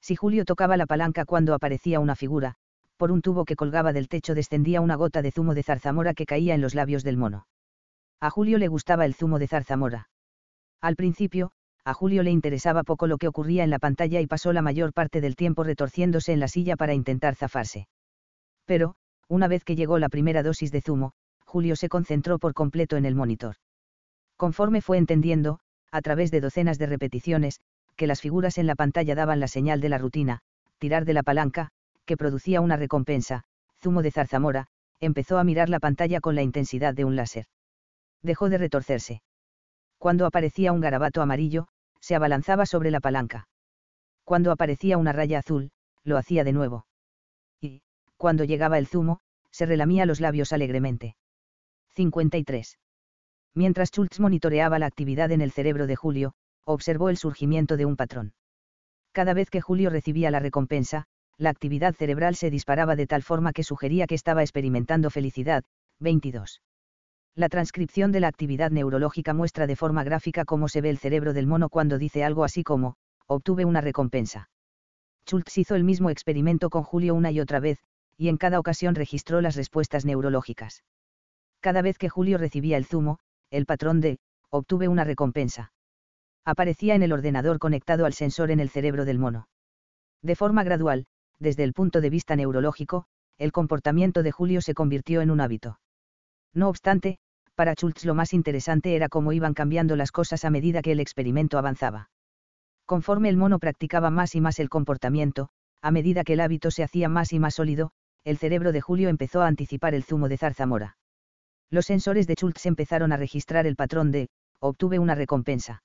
Si 0.00 0.16
Julio 0.16 0.44
tocaba 0.44 0.76
la 0.76 0.86
palanca 0.86 1.24
cuando 1.24 1.54
aparecía 1.54 2.00
una 2.00 2.16
figura, 2.16 2.54
por 3.00 3.12
un 3.12 3.22
tubo 3.22 3.46
que 3.46 3.56
colgaba 3.56 3.94
del 3.94 4.08
techo 4.08 4.34
descendía 4.34 4.82
una 4.82 4.94
gota 4.94 5.22
de 5.22 5.32
zumo 5.32 5.54
de 5.54 5.62
zarzamora 5.62 6.12
que 6.12 6.26
caía 6.26 6.54
en 6.54 6.60
los 6.60 6.74
labios 6.74 7.02
del 7.02 7.16
mono. 7.16 7.46
A 8.20 8.28
Julio 8.28 8.58
le 8.58 8.68
gustaba 8.68 9.06
el 9.06 9.14
zumo 9.14 9.38
de 9.38 9.48
zarzamora. 9.48 10.10
Al 10.82 10.96
principio, 10.96 11.50
a 11.82 11.94
Julio 11.94 12.22
le 12.22 12.30
interesaba 12.30 12.82
poco 12.82 13.06
lo 13.06 13.16
que 13.16 13.26
ocurría 13.26 13.64
en 13.64 13.70
la 13.70 13.78
pantalla 13.78 14.20
y 14.20 14.26
pasó 14.26 14.52
la 14.52 14.60
mayor 14.60 14.92
parte 14.92 15.22
del 15.22 15.34
tiempo 15.34 15.64
retorciéndose 15.64 16.34
en 16.34 16.40
la 16.40 16.48
silla 16.48 16.76
para 16.76 16.92
intentar 16.92 17.36
zafarse. 17.36 17.88
Pero, 18.66 18.96
una 19.28 19.48
vez 19.48 19.64
que 19.64 19.76
llegó 19.76 19.98
la 19.98 20.10
primera 20.10 20.42
dosis 20.42 20.70
de 20.70 20.82
zumo, 20.82 21.12
Julio 21.46 21.76
se 21.76 21.88
concentró 21.88 22.38
por 22.38 22.52
completo 22.52 22.98
en 22.98 23.06
el 23.06 23.14
monitor. 23.14 23.56
Conforme 24.36 24.82
fue 24.82 24.98
entendiendo, 24.98 25.60
a 25.90 26.02
través 26.02 26.30
de 26.30 26.42
docenas 26.42 26.78
de 26.78 26.84
repeticiones, 26.84 27.60
que 27.96 28.06
las 28.06 28.20
figuras 28.20 28.58
en 28.58 28.66
la 28.66 28.74
pantalla 28.74 29.14
daban 29.14 29.40
la 29.40 29.48
señal 29.48 29.80
de 29.80 29.88
la 29.88 29.96
rutina, 29.96 30.40
tirar 30.78 31.06
de 31.06 31.14
la 31.14 31.22
palanca, 31.22 31.70
que 32.10 32.16
producía 32.16 32.60
una 32.60 32.74
recompensa, 32.76 33.44
zumo 33.80 34.02
de 34.02 34.10
zarzamora, 34.10 34.66
empezó 34.98 35.38
a 35.38 35.44
mirar 35.44 35.68
la 35.68 35.78
pantalla 35.78 36.18
con 36.20 36.34
la 36.34 36.42
intensidad 36.42 36.92
de 36.92 37.04
un 37.04 37.14
láser. 37.14 37.46
Dejó 38.20 38.48
de 38.48 38.58
retorcerse 38.58 39.22
cuando 40.00 40.24
aparecía 40.24 40.72
un 40.72 40.80
garabato 40.80 41.20
amarillo, 41.20 41.68
se 42.00 42.16
abalanzaba 42.16 42.64
sobre 42.64 42.90
la 42.90 43.00
palanca. 43.00 43.46
Cuando 44.24 44.50
aparecía 44.50 44.96
una 44.96 45.12
raya 45.12 45.38
azul, 45.38 45.70
lo 46.04 46.16
hacía 46.16 46.42
de 46.42 46.54
nuevo. 46.54 46.86
Y, 47.60 47.82
cuando 48.16 48.44
llegaba 48.44 48.78
el 48.78 48.86
zumo, 48.86 49.20
se 49.50 49.66
relamía 49.66 50.06
los 50.06 50.18
labios 50.20 50.54
alegremente. 50.54 51.16
53. 51.96 52.78
Mientras 53.54 53.90
Schultz 53.90 54.20
monitoreaba 54.20 54.78
la 54.78 54.86
actividad 54.86 55.32
en 55.32 55.42
el 55.42 55.52
cerebro 55.52 55.86
de 55.86 55.96
Julio, 55.96 56.32
observó 56.64 57.10
el 57.10 57.18
surgimiento 57.18 57.76
de 57.76 57.84
un 57.84 57.96
patrón. 57.96 58.32
Cada 59.12 59.34
vez 59.34 59.50
que 59.50 59.60
Julio 59.60 59.90
recibía 59.90 60.30
la 60.30 60.40
recompensa, 60.40 61.08
la 61.40 61.48
actividad 61.48 61.94
cerebral 61.94 62.36
se 62.36 62.50
disparaba 62.50 62.96
de 62.96 63.06
tal 63.06 63.22
forma 63.22 63.54
que 63.54 63.64
sugería 63.64 64.06
que 64.06 64.14
estaba 64.14 64.42
experimentando 64.42 65.08
felicidad. 65.08 65.64
22. 65.98 66.60
La 67.34 67.48
transcripción 67.48 68.12
de 68.12 68.20
la 68.20 68.28
actividad 68.28 68.70
neurológica 68.70 69.32
muestra 69.32 69.66
de 69.66 69.74
forma 69.74 70.04
gráfica 70.04 70.44
cómo 70.44 70.68
se 70.68 70.82
ve 70.82 70.90
el 70.90 70.98
cerebro 70.98 71.32
del 71.32 71.46
mono 71.46 71.70
cuando 71.70 71.96
dice 71.96 72.24
algo 72.24 72.44
así 72.44 72.62
como, 72.62 72.96
obtuve 73.26 73.64
una 73.64 73.80
recompensa. 73.80 74.50
Schultz 75.24 75.56
hizo 75.56 75.76
el 75.76 75.82
mismo 75.82 76.10
experimento 76.10 76.68
con 76.68 76.82
Julio 76.82 77.14
una 77.14 77.30
y 77.30 77.40
otra 77.40 77.58
vez, 77.58 77.78
y 78.18 78.28
en 78.28 78.36
cada 78.36 78.58
ocasión 78.58 78.94
registró 78.94 79.40
las 79.40 79.56
respuestas 79.56 80.04
neurológicas. 80.04 80.84
Cada 81.60 81.80
vez 81.80 81.96
que 81.96 82.10
Julio 82.10 82.36
recibía 82.36 82.76
el 82.76 82.84
zumo, 82.84 83.18
el 83.50 83.64
patrón 83.64 84.02
de, 84.02 84.18
obtuve 84.50 84.88
una 84.88 85.04
recompensa. 85.04 85.72
Aparecía 86.44 86.94
en 86.94 87.02
el 87.02 87.12
ordenador 87.12 87.58
conectado 87.58 88.04
al 88.04 88.12
sensor 88.12 88.50
en 88.50 88.60
el 88.60 88.68
cerebro 88.68 89.06
del 89.06 89.18
mono. 89.18 89.48
De 90.22 90.36
forma 90.36 90.64
gradual, 90.64 91.06
desde 91.40 91.64
el 91.64 91.72
punto 91.72 92.00
de 92.00 92.10
vista 92.10 92.36
neurológico, 92.36 93.06
el 93.38 93.52
comportamiento 93.52 94.22
de 94.22 94.30
Julio 94.30 94.60
se 94.60 94.74
convirtió 94.74 95.22
en 95.22 95.30
un 95.30 95.40
hábito. 95.40 95.80
No 96.54 96.68
obstante, 96.68 97.18
para 97.54 97.74
Schultz 97.74 98.04
lo 98.04 98.14
más 98.14 98.32
interesante 98.32 98.94
era 98.94 99.08
cómo 99.08 99.32
iban 99.32 99.54
cambiando 99.54 99.96
las 99.96 100.12
cosas 100.12 100.44
a 100.44 100.50
medida 100.50 100.82
que 100.82 100.92
el 100.92 101.00
experimento 101.00 101.58
avanzaba. 101.58 102.10
Conforme 102.86 103.28
el 103.28 103.36
mono 103.36 103.58
practicaba 103.58 104.10
más 104.10 104.34
y 104.34 104.40
más 104.40 104.58
el 104.58 104.68
comportamiento, 104.68 105.48
a 105.82 105.90
medida 105.90 106.24
que 106.24 106.34
el 106.34 106.40
hábito 106.40 106.70
se 106.70 106.82
hacía 106.82 107.08
más 107.08 107.32
y 107.32 107.38
más 107.38 107.54
sólido, 107.54 107.92
el 108.24 108.36
cerebro 108.36 108.72
de 108.72 108.80
Julio 108.80 109.08
empezó 109.08 109.42
a 109.42 109.46
anticipar 109.46 109.94
el 109.94 110.04
zumo 110.04 110.28
de 110.28 110.36
zarzamora. 110.36 110.98
Los 111.70 111.86
sensores 111.86 112.26
de 112.26 112.34
Schultz 112.34 112.66
empezaron 112.66 113.12
a 113.12 113.16
registrar 113.16 113.66
el 113.66 113.76
patrón 113.76 114.10
de, 114.10 114.28
obtuve 114.58 114.98
una 114.98 115.14
recompensa. 115.14 115.82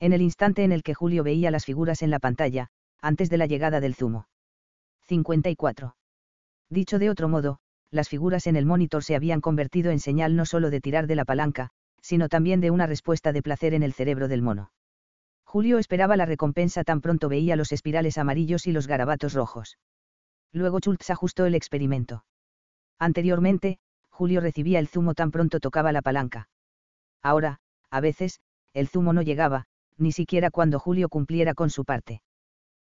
En 0.00 0.12
el 0.12 0.20
instante 0.20 0.64
en 0.64 0.72
el 0.72 0.82
que 0.82 0.92
Julio 0.92 1.22
veía 1.22 1.50
las 1.50 1.64
figuras 1.64 2.02
en 2.02 2.10
la 2.10 2.18
pantalla, 2.18 2.68
antes 3.00 3.30
de 3.30 3.38
la 3.38 3.46
llegada 3.46 3.80
del 3.80 3.94
zumo. 3.94 4.26
54. 5.06 5.96
Dicho 6.70 6.98
de 6.98 7.10
otro 7.10 7.28
modo, 7.28 7.58
las 7.90 8.08
figuras 8.08 8.46
en 8.46 8.56
el 8.56 8.66
monitor 8.66 9.04
se 9.04 9.14
habían 9.14 9.40
convertido 9.40 9.90
en 9.90 10.00
señal 10.00 10.34
no 10.34 10.46
solo 10.46 10.70
de 10.70 10.80
tirar 10.80 11.06
de 11.06 11.14
la 11.14 11.24
palanca, 11.24 11.70
sino 12.00 12.28
también 12.28 12.60
de 12.60 12.70
una 12.70 12.86
respuesta 12.86 13.32
de 13.32 13.42
placer 13.42 13.74
en 13.74 13.82
el 13.82 13.92
cerebro 13.92 14.28
del 14.28 14.42
mono. 14.42 14.72
Julio 15.44 15.78
esperaba 15.78 16.16
la 16.16 16.26
recompensa 16.26 16.84
tan 16.84 17.00
pronto 17.00 17.28
veía 17.28 17.54
los 17.54 17.70
espirales 17.70 18.18
amarillos 18.18 18.66
y 18.66 18.72
los 18.72 18.86
garabatos 18.86 19.34
rojos. 19.34 19.78
Luego 20.52 20.80
Schultz 20.80 21.10
ajustó 21.10 21.46
el 21.46 21.54
experimento. 21.54 22.24
Anteriormente, 22.98 23.78
Julio 24.10 24.40
recibía 24.40 24.78
el 24.78 24.88
zumo 24.88 25.14
tan 25.14 25.30
pronto 25.30 25.60
tocaba 25.60 25.92
la 25.92 26.02
palanca. 26.02 26.48
Ahora, 27.22 27.60
a 27.90 28.00
veces, 28.00 28.40
el 28.72 28.88
zumo 28.88 29.12
no 29.12 29.22
llegaba, 29.22 29.66
ni 29.96 30.12
siquiera 30.12 30.50
cuando 30.50 30.78
Julio 30.78 31.08
cumpliera 31.08 31.54
con 31.54 31.70
su 31.70 31.84
parte. 31.84 32.22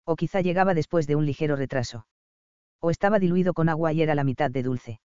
O 0.05 0.15
quizá 0.15 0.41
llegaba 0.41 0.73
después 0.73 1.07
de 1.07 1.15
un 1.15 1.25
ligero 1.25 1.55
retraso 1.55 2.05
o 2.85 2.91
estaba 2.91 3.17
diluido 3.17 3.55
con 3.55 3.67
agua 3.67 3.93
y 3.93 4.03
era 4.03 4.13
la 4.13 4.23
mitad 4.23 4.51
de 4.51 4.61
dulce. 4.61 4.99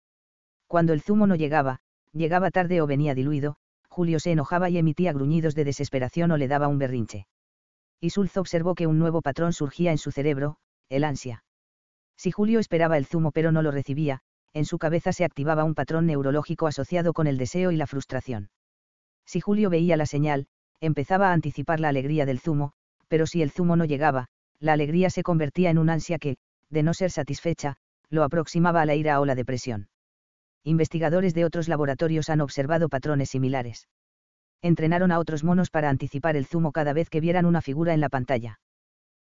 Cuando 0.66 0.94
el 0.94 1.02
zumo 1.02 1.26
no 1.26 1.34
llegaba, 1.34 1.80
llegaba 2.12 2.50
tarde 2.50 2.80
o 2.80 2.86
venía 2.86 3.14
diluido, 3.14 3.56
Julio 3.90 4.18
se 4.18 4.32
enojaba 4.32 4.70
y 4.70 4.78
emitía 4.78 5.12
gruñidos 5.12 5.54
de 5.54 5.64
desesperación 5.64 6.30
o 6.30 6.38
le 6.38 6.48
daba 6.48 6.68
un 6.68 6.78
berrinche. 6.78 7.26
Y 8.00 8.10
Sulz 8.10 8.34
observó 8.38 8.74
que 8.74 8.86
un 8.86 8.98
nuevo 8.98 9.20
patrón 9.20 9.52
surgía 9.52 9.90
en 9.90 9.98
su 9.98 10.10
cerebro, 10.10 10.56
el 10.88 11.04
ansia. 11.04 11.44
Si 12.16 12.30
Julio 12.30 12.60
esperaba 12.60 12.96
el 12.96 13.04
zumo 13.04 13.30
pero 13.30 13.52
no 13.52 13.60
lo 13.60 13.70
recibía, 13.70 14.20
en 14.54 14.64
su 14.64 14.78
cabeza 14.78 15.12
se 15.12 15.24
activaba 15.26 15.64
un 15.64 15.74
patrón 15.74 16.06
neurológico 16.06 16.66
asociado 16.66 17.12
con 17.12 17.26
el 17.26 17.36
deseo 17.36 17.72
y 17.72 17.76
la 17.76 17.86
frustración. 17.86 18.48
Si 19.26 19.40
Julio 19.42 19.68
veía 19.68 19.98
la 19.98 20.06
señal, 20.06 20.46
empezaba 20.80 21.28
a 21.28 21.32
anticipar 21.34 21.78
la 21.78 21.90
alegría 21.90 22.24
del 22.24 22.40
zumo, 22.40 22.72
pero 23.08 23.26
si 23.26 23.42
el 23.42 23.50
zumo 23.50 23.76
no 23.76 23.84
llegaba, 23.84 24.28
la 24.60 24.72
alegría 24.72 25.10
se 25.10 25.22
convertía 25.22 25.70
en 25.70 25.78
un 25.78 25.90
ansia 25.90 26.18
que, 26.18 26.36
de 26.70 26.82
no 26.82 26.94
ser 26.94 27.10
satisfecha, 27.10 27.76
lo 28.08 28.22
aproximaba 28.22 28.82
a 28.82 28.86
la 28.86 28.94
ira 28.94 29.20
o 29.20 29.24
la 29.26 29.34
depresión. 29.34 29.88
Investigadores 30.64 31.34
de 31.34 31.44
otros 31.44 31.68
laboratorios 31.68 32.28
han 32.28 32.40
observado 32.40 32.88
patrones 32.88 33.30
similares. 33.30 33.88
Entrenaron 34.62 35.12
a 35.12 35.18
otros 35.18 35.44
monos 35.44 35.70
para 35.70 35.90
anticipar 35.90 36.36
el 36.36 36.46
zumo 36.46 36.72
cada 36.72 36.92
vez 36.92 37.08
que 37.10 37.20
vieran 37.20 37.46
una 37.46 37.62
figura 37.62 37.94
en 37.94 38.00
la 38.00 38.08
pantalla. 38.08 38.58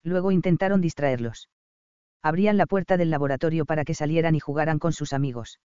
Luego 0.02 0.30
intentaron 0.30 0.80
distraerlos. 0.80 1.48
Abrían 2.22 2.56
la 2.56 2.66
puerta 2.66 2.96
del 2.96 3.10
laboratorio 3.10 3.66
para 3.66 3.84
que 3.84 3.94
salieran 3.94 4.34
y 4.34 4.40
jugaran 4.40 4.78
con 4.78 4.92
sus 4.92 5.12
amigos. 5.12 5.60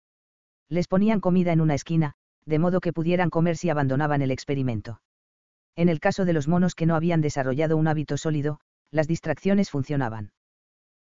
Les 0.68 0.88
ponían 0.88 1.20
comida 1.20 1.54
en 1.54 1.62
una 1.62 1.76
esquina, 1.76 2.14
de 2.46 2.60
modo 2.60 2.82
que 2.82 2.94
pudieran 2.94 3.30
comer 3.30 3.58
si 3.58 3.70
abandonaban 3.70 4.22
el 4.22 4.32
experimento. 4.32 5.02
En 5.76 5.90
el 5.90 6.00
caso 6.00 6.26
de 6.26 6.34
los 6.34 6.48
monos 6.48 6.76
que 6.76 6.86
no 6.86 6.96
habían 6.96 7.22
desarrollado 7.22 7.78
un 7.78 7.88
hábito 7.88 8.18
sólido, 8.18 8.60
las 8.92 9.08
distracciones 9.08 9.70
funcionaban. 9.70 10.32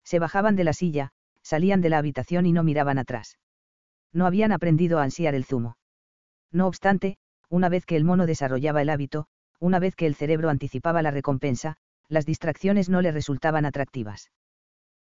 Se 0.03 0.19
bajaban 0.19 0.55
de 0.55 0.63
la 0.63 0.73
silla, 0.73 1.11
salían 1.41 1.81
de 1.81 1.89
la 1.89 1.97
habitación 1.97 2.45
y 2.45 2.51
no 2.51 2.63
miraban 2.63 2.97
atrás. 2.97 3.37
No 4.13 4.25
habían 4.25 4.51
aprendido 4.51 4.99
a 4.99 5.03
ansiar 5.03 5.35
el 5.35 5.45
zumo. 5.45 5.77
No 6.51 6.67
obstante, 6.67 7.17
una 7.49 7.69
vez 7.69 7.85
que 7.85 7.95
el 7.95 8.03
mono 8.03 8.25
desarrollaba 8.25 8.81
el 8.81 8.89
hábito, 8.89 9.27
una 9.59 9.79
vez 9.79 9.95
que 9.95 10.05
el 10.05 10.15
cerebro 10.15 10.49
anticipaba 10.49 11.01
la 11.01 11.11
recompensa, 11.11 11.77
las 12.09 12.25
distracciones 12.25 12.89
no 12.89 13.01
le 13.01 13.11
resultaban 13.11 13.65
atractivas. 13.65 14.31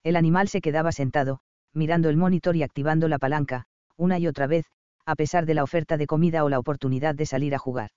El 0.03 0.15
animal 0.15 0.47
se 0.47 0.61
quedaba 0.61 0.91
sentado, 0.91 1.39
mirando 1.73 2.09
el 2.09 2.17
monitor 2.17 2.55
y 2.55 2.63
activando 2.63 3.07
la 3.07 3.19
palanca, 3.19 3.65
una 3.97 4.19
y 4.19 4.27
otra 4.27 4.47
vez, 4.47 4.65
a 5.05 5.15
pesar 5.15 5.45
de 5.45 5.53
la 5.53 5.63
oferta 5.63 5.97
de 5.97 6.07
comida 6.07 6.43
o 6.43 6.49
la 6.49 6.59
oportunidad 6.59 7.15
de 7.15 7.25
salir 7.25 7.53
a 7.53 7.59
jugar. 7.59 7.91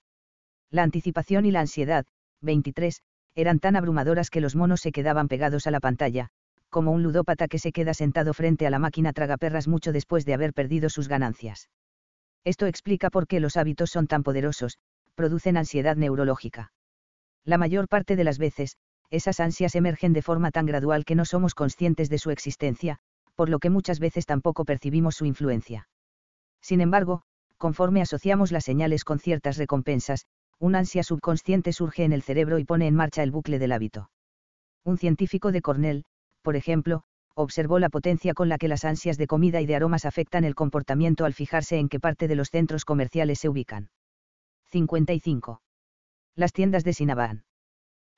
La 0.69 0.83
anticipación 0.83 1.45
y 1.45 1.51
la 1.51 1.61
ansiedad, 1.61 2.05
23, 2.41 3.01
eran 3.35 3.59
tan 3.59 3.75
abrumadoras 3.75 4.29
que 4.29 4.41
los 4.41 4.55
monos 4.55 4.81
se 4.81 4.91
quedaban 4.91 5.27
pegados 5.27 5.67
a 5.67 5.71
la 5.71 5.79
pantalla, 5.79 6.29
como 6.69 6.91
un 6.91 7.03
ludópata 7.03 7.47
que 7.47 7.59
se 7.59 7.71
queda 7.71 7.93
sentado 7.93 8.33
frente 8.33 8.67
a 8.67 8.69
la 8.69 8.79
máquina 8.79 9.13
tragaperras 9.13 9.67
mucho 9.67 9.91
después 9.91 10.25
de 10.25 10.33
haber 10.33 10.53
perdido 10.53 10.89
sus 10.89 11.07
ganancias. 11.07 11.69
Esto 12.43 12.67
explica 12.67 13.09
por 13.09 13.27
qué 13.27 13.39
los 13.39 13.57
hábitos 13.57 13.89
son 13.89 14.07
tan 14.07 14.23
poderosos, 14.23 14.77
producen 15.15 15.57
ansiedad 15.57 15.95
neurológica. 15.95 16.71
La 17.43 17.57
mayor 17.57 17.87
parte 17.87 18.15
de 18.15 18.23
las 18.23 18.37
veces, 18.37 18.77
esas 19.09 19.39
ansias 19.39 19.75
emergen 19.75 20.13
de 20.13 20.21
forma 20.21 20.51
tan 20.51 20.65
gradual 20.65 21.03
que 21.03 21.15
no 21.15 21.25
somos 21.25 21.55
conscientes 21.55 22.09
de 22.09 22.19
su 22.19 22.29
existencia, 22.29 22.99
por 23.35 23.49
lo 23.49 23.59
que 23.59 23.69
muchas 23.69 23.99
veces 23.99 24.25
tampoco 24.25 24.65
percibimos 24.65 25.15
su 25.15 25.25
influencia. 25.25 25.89
Sin 26.61 26.81
embargo, 26.81 27.23
conforme 27.57 28.01
asociamos 28.01 28.51
las 28.51 28.65
señales 28.65 29.03
con 29.03 29.19
ciertas 29.19 29.57
recompensas, 29.57 30.25
una 30.59 30.79
ansia 30.79 31.03
subconsciente 31.03 31.73
surge 31.73 32.03
en 32.03 32.13
el 32.13 32.21
cerebro 32.21 32.59
y 32.59 32.65
pone 32.65 32.87
en 32.87 32.95
marcha 32.95 33.23
el 33.23 33.31
bucle 33.31 33.59
del 33.59 33.71
hábito. 33.71 34.11
Un 34.83 34.97
científico 34.97 35.51
de 35.51 35.61
Cornell, 35.61 36.03
por 36.41 36.55
ejemplo, 36.55 37.03
observó 37.33 37.79
la 37.79 37.89
potencia 37.89 38.33
con 38.33 38.49
la 38.49 38.57
que 38.57 38.67
las 38.67 38.83
ansias 38.83 39.17
de 39.17 39.27
comida 39.27 39.61
y 39.61 39.65
de 39.65 39.75
aromas 39.75 40.05
afectan 40.05 40.43
el 40.43 40.55
comportamiento 40.55 41.25
al 41.25 41.33
fijarse 41.33 41.77
en 41.77 41.87
qué 41.87 41.99
parte 41.99 42.27
de 42.27 42.35
los 42.35 42.49
centros 42.49 42.83
comerciales 42.83 43.39
se 43.39 43.49
ubican. 43.49 43.89
55. 44.71 45.61
Las 46.35 46.51
tiendas 46.51 46.83
de 46.83 46.93
Sinabán. 46.93 47.45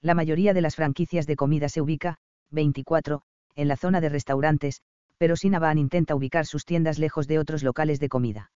La 0.01 0.15
mayoría 0.15 0.53
de 0.53 0.61
las 0.61 0.76
franquicias 0.76 1.27
de 1.27 1.35
comida 1.35 1.69
se 1.69 1.81
ubica, 1.81 2.18
24, 2.49 3.22
en 3.55 3.68
la 3.68 3.77
zona 3.77 4.01
de 4.01 4.09
restaurantes, 4.09 4.81
pero 5.18 5.35
Sinabán 5.35 5.77
intenta 5.77 6.15
ubicar 6.15 6.47
sus 6.47 6.65
tiendas 6.65 6.97
lejos 6.97 7.27
de 7.27 7.38
otros 7.38 7.61
locales 7.61 7.99
de 7.99 8.09
comida. 8.09 8.51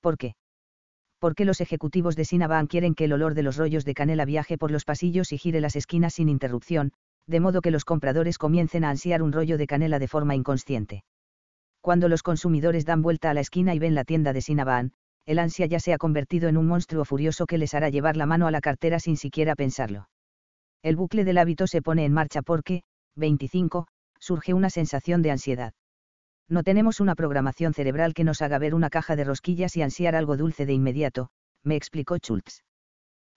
¿Por 0.00 0.16
qué? 0.16 0.34
Porque 1.24 1.46
los 1.46 1.62
ejecutivos 1.62 2.16
de 2.16 2.26
Sinabán 2.26 2.66
quieren 2.66 2.94
que 2.94 3.06
el 3.06 3.14
olor 3.14 3.32
de 3.32 3.42
los 3.42 3.56
rollos 3.56 3.86
de 3.86 3.94
canela 3.94 4.26
viaje 4.26 4.58
por 4.58 4.70
los 4.70 4.84
pasillos 4.84 5.32
y 5.32 5.38
gire 5.38 5.62
las 5.62 5.74
esquinas 5.74 6.12
sin 6.12 6.28
interrupción, 6.28 6.92
de 7.26 7.40
modo 7.40 7.62
que 7.62 7.70
los 7.70 7.86
compradores 7.86 8.36
comiencen 8.36 8.84
a 8.84 8.90
ansiar 8.90 9.22
un 9.22 9.32
rollo 9.32 9.56
de 9.56 9.66
canela 9.66 9.98
de 9.98 10.06
forma 10.06 10.34
inconsciente. 10.34 11.02
Cuando 11.80 12.10
los 12.10 12.22
consumidores 12.22 12.84
dan 12.84 13.00
vuelta 13.00 13.30
a 13.30 13.32
la 13.32 13.40
esquina 13.40 13.74
y 13.74 13.78
ven 13.78 13.94
la 13.94 14.04
tienda 14.04 14.34
de 14.34 14.42
Sinabán, 14.42 14.92
el 15.24 15.38
ansia 15.38 15.64
ya 15.64 15.80
se 15.80 15.94
ha 15.94 15.96
convertido 15.96 16.50
en 16.50 16.58
un 16.58 16.66
monstruo 16.66 17.06
furioso 17.06 17.46
que 17.46 17.56
les 17.56 17.72
hará 17.72 17.88
llevar 17.88 18.18
la 18.18 18.26
mano 18.26 18.46
a 18.46 18.50
la 18.50 18.60
cartera 18.60 19.00
sin 19.00 19.16
siquiera 19.16 19.54
pensarlo. 19.54 20.10
El 20.82 20.96
bucle 20.96 21.24
del 21.24 21.38
hábito 21.38 21.66
se 21.66 21.80
pone 21.80 22.04
en 22.04 22.12
marcha 22.12 22.42
porque, 22.42 22.82
25, 23.16 23.86
surge 24.20 24.52
una 24.52 24.68
sensación 24.68 25.22
de 25.22 25.30
ansiedad. 25.30 25.72
No 26.48 26.62
tenemos 26.62 27.00
una 27.00 27.14
programación 27.14 27.72
cerebral 27.72 28.14
que 28.14 28.24
nos 28.24 28.42
haga 28.42 28.58
ver 28.58 28.74
una 28.74 28.90
caja 28.90 29.16
de 29.16 29.24
rosquillas 29.24 29.76
y 29.76 29.82
ansiar 29.82 30.14
algo 30.14 30.36
dulce 30.36 30.66
de 30.66 30.74
inmediato, 30.74 31.30
me 31.62 31.76
explicó 31.76 32.16
Schultz. 32.18 32.62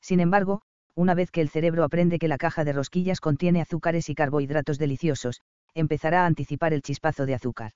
Sin 0.02 0.20
embargo, 0.20 0.62
una 0.94 1.14
vez 1.14 1.32
que 1.32 1.42
el 1.42 1.50
cerebro 1.50 1.84
aprende 1.84 2.20
que 2.20 2.28
la 2.28 2.38
caja 2.38 2.66
de 2.66 2.74
rosquillas 2.74 3.22
contiene 3.22 3.62
azúcares 3.62 4.10
y 4.10 4.16
carbohidratos 4.16 4.78
deliciosos, 4.78 5.42
empezará 5.74 6.24
a 6.24 6.26
anticipar 6.26 6.74
el 6.74 6.82
chispazo 6.82 7.26
de 7.26 7.36
azúcar. 7.36 7.72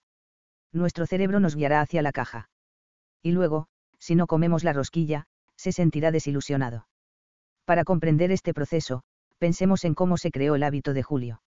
Nuestro 0.73 1.05
cerebro 1.05 1.39
nos 1.39 1.55
guiará 1.55 1.81
hacia 1.81 2.01
la 2.01 2.11
caja. 2.11 2.49
Y 3.21 3.31
luego, 3.31 3.67
si 3.99 4.15
no 4.15 4.27
comemos 4.27 4.63
la 4.63 4.73
rosquilla, 4.73 5.25
se 5.55 5.71
sentirá 5.71 6.11
desilusionado. 6.11 6.87
Para 7.65 7.83
comprender 7.83 8.31
este 8.31 8.53
proceso, 8.53 9.03
pensemos 9.37 9.85
en 9.85 9.93
cómo 9.93 10.17
se 10.17 10.31
creó 10.31 10.55
el 10.55 10.63
hábito 10.63 10.93
de 10.93 11.03
Julio. 11.03 11.41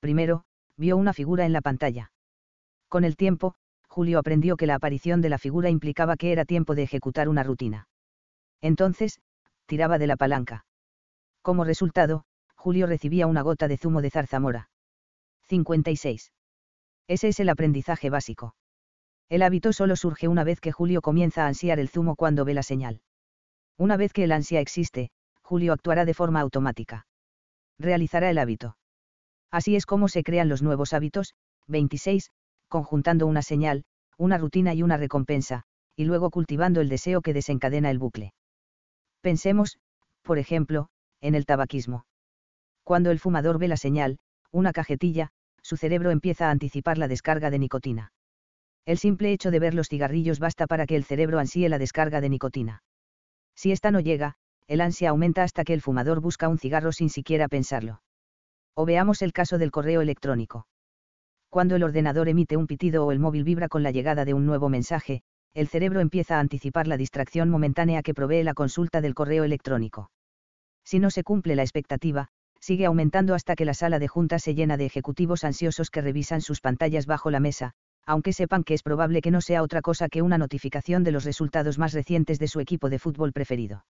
Primero, 0.00 0.44
vio 0.76 0.96
una 0.96 1.14
figura 1.14 1.46
en 1.46 1.52
la 1.52 1.62
pantalla. 1.62 2.12
Con 2.92 3.04
el 3.04 3.16
tiempo, 3.16 3.54
Julio 3.88 4.18
aprendió 4.18 4.58
que 4.58 4.66
la 4.66 4.74
aparición 4.74 5.22
de 5.22 5.30
la 5.30 5.38
figura 5.38 5.70
implicaba 5.70 6.18
que 6.18 6.30
era 6.30 6.44
tiempo 6.44 6.74
de 6.74 6.82
ejecutar 6.82 7.26
una 7.26 7.42
rutina. 7.42 7.88
Entonces, 8.60 9.18
tiraba 9.64 9.96
de 9.96 10.06
la 10.06 10.18
palanca. 10.18 10.66
Como 11.40 11.64
resultado, 11.64 12.26
Julio 12.54 12.86
recibía 12.86 13.26
una 13.26 13.40
gota 13.40 13.66
de 13.66 13.78
zumo 13.78 14.02
de 14.02 14.10
zarzamora. 14.10 14.68
56. 15.48 16.32
Ese 17.08 17.28
es 17.28 17.40
el 17.40 17.48
aprendizaje 17.48 18.10
básico. 18.10 18.56
El 19.30 19.40
hábito 19.40 19.72
solo 19.72 19.96
surge 19.96 20.28
una 20.28 20.44
vez 20.44 20.60
que 20.60 20.70
Julio 20.70 21.00
comienza 21.00 21.44
a 21.44 21.48
ansiar 21.48 21.78
el 21.80 21.88
zumo 21.88 22.14
cuando 22.14 22.44
ve 22.44 22.52
la 22.52 22.62
señal. 22.62 23.00
Una 23.78 23.96
vez 23.96 24.12
que 24.12 24.24
el 24.24 24.32
ansia 24.32 24.60
existe, 24.60 25.08
Julio 25.40 25.72
actuará 25.72 26.04
de 26.04 26.12
forma 26.12 26.40
automática. 26.40 27.06
Realizará 27.78 28.28
el 28.28 28.36
hábito. 28.36 28.76
Así 29.50 29.76
es 29.76 29.86
como 29.86 30.08
se 30.08 30.22
crean 30.22 30.50
los 30.50 30.60
nuevos 30.60 30.92
hábitos, 30.92 31.32
26, 31.68 32.30
conjuntando 32.72 33.26
una 33.26 33.42
señal, 33.42 33.84
una 34.16 34.38
rutina 34.38 34.72
y 34.72 34.82
una 34.82 34.96
recompensa, 34.96 35.64
y 35.94 36.06
luego 36.06 36.30
cultivando 36.30 36.80
el 36.80 36.88
deseo 36.88 37.20
que 37.20 37.34
desencadena 37.34 37.90
el 37.90 37.98
bucle. 37.98 38.32
Pensemos, 39.20 39.78
por 40.22 40.38
ejemplo, 40.38 40.88
en 41.20 41.34
el 41.34 41.44
tabaquismo. 41.44 42.06
Cuando 42.82 43.10
el 43.10 43.18
fumador 43.18 43.58
ve 43.58 43.68
la 43.68 43.76
señal, 43.76 44.18
una 44.50 44.72
cajetilla, 44.72 45.32
su 45.60 45.76
cerebro 45.76 46.10
empieza 46.10 46.48
a 46.48 46.50
anticipar 46.50 46.96
la 46.96 47.08
descarga 47.08 47.50
de 47.50 47.58
nicotina. 47.58 48.12
El 48.86 48.96
simple 48.96 49.32
hecho 49.32 49.50
de 49.50 49.58
ver 49.58 49.74
los 49.74 49.88
cigarrillos 49.88 50.38
basta 50.38 50.66
para 50.66 50.86
que 50.86 50.96
el 50.96 51.04
cerebro 51.04 51.40
ansíe 51.40 51.68
la 51.68 51.78
descarga 51.78 52.22
de 52.22 52.30
nicotina. 52.30 52.82
Si 53.54 53.70
esta 53.70 53.90
no 53.90 54.00
llega, 54.00 54.36
el 54.66 54.80
ansia 54.80 55.10
aumenta 55.10 55.42
hasta 55.42 55.64
que 55.64 55.74
el 55.74 55.82
fumador 55.82 56.22
busca 56.22 56.48
un 56.48 56.58
cigarro 56.58 56.90
sin 56.90 57.10
siquiera 57.10 57.48
pensarlo. 57.48 58.00
O 58.74 58.86
veamos 58.86 59.20
el 59.20 59.34
caso 59.34 59.58
del 59.58 59.70
correo 59.70 60.00
electrónico. 60.00 60.66
Cuando 61.52 61.76
el 61.76 61.82
ordenador 61.82 62.30
emite 62.30 62.56
un 62.56 62.66
pitido 62.66 63.04
o 63.04 63.12
el 63.12 63.18
móvil 63.18 63.44
vibra 63.44 63.68
con 63.68 63.82
la 63.82 63.90
llegada 63.90 64.24
de 64.24 64.32
un 64.32 64.46
nuevo 64.46 64.70
mensaje, 64.70 65.20
el 65.52 65.68
cerebro 65.68 66.00
empieza 66.00 66.38
a 66.38 66.40
anticipar 66.40 66.86
la 66.86 66.96
distracción 66.96 67.50
momentánea 67.50 68.02
que 68.02 68.14
provee 68.14 68.42
la 68.42 68.54
consulta 68.54 69.02
del 69.02 69.12
correo 69.12 69.44
electrónico. 69.44 70.10
Si 70.82 70.98
no 70.98 71.10
se 71.10 71.22
cumple 71.22 71.54
la 71.54 71.60
expectativa, 71.60 72.28
sigue 72.58 72.86
aumentando 72.86 73.34
hasta 73.34 73.54
que 73.54 73.66
la 73.66 73.74
sala 73.74 73.98
de 73.98 74.08
juntas 74.08 74.42
se 74.42 74.54
llena 74.54 74.78
de 74.78 74.86
ejecutivos 74.86 75.44
ansiosos 75.44 75.90
que 75.90 76.00
revisan 76.00 76.40
sus 76.40 76.62
pantallas 76.62 77.04
bajo 77.04 77.30
la 77.30 77.38
mesa, 77.38 77.72
aunque 78.06 78.32
sepan 78.32 78.64
que 78.64 78.72
es 78.72 78.82
probable 78.82 79.20
que 79.20 79.30
no 79.30 79.42
sea 79.42 79.62
otra 79.62 79.82
cosa 79.82 80.08
que 80.08 80.22
una 80.22 80.38
notificación 80.38 81.04
de 81.04 81.12
los 81.12 81.24
resultados 81.24 81.78
más 81.78 81.92
recientes 81.92 82.38
de 82.38 82.48
su 82.48 82.60
equipo 82.60 82.88
de 82.88 82.98
fútbol 82.98 83.34
preferido. 83.34 83.84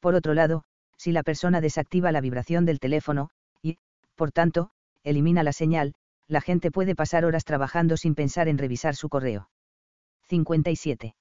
Por 0.00 0.14
otro 0.14 0.32
lado, 0.32 0.64
si 0.96 1.12
la 1.12 1.22
persona 1.22 1.60
desactiva 1.60 2.12
la 2.12 2.22
vibración 2.22 2.64
del 2.64 2.80
teléfono, 2.80 3.28
y, 3.60 3.76
por 4.16 4.32
tanto, 4.32 4.70
elimina 5.04 5.42
la 5.42 5.52
señal, 5.52 5.92
la 6.28 6.40
gente 6.40 6.70
puede 6.70 6.94
pasar 6.94 7.24
horas 7.24 7.44
trabajando 7.44 7.96
sin 7.96 8.14
pensar 8.14 8.48
en 8.48 8.58
revisar 8.58 8.94
su 8.94 9.08
correo. 9.08 9.48
57. 10.28 11.14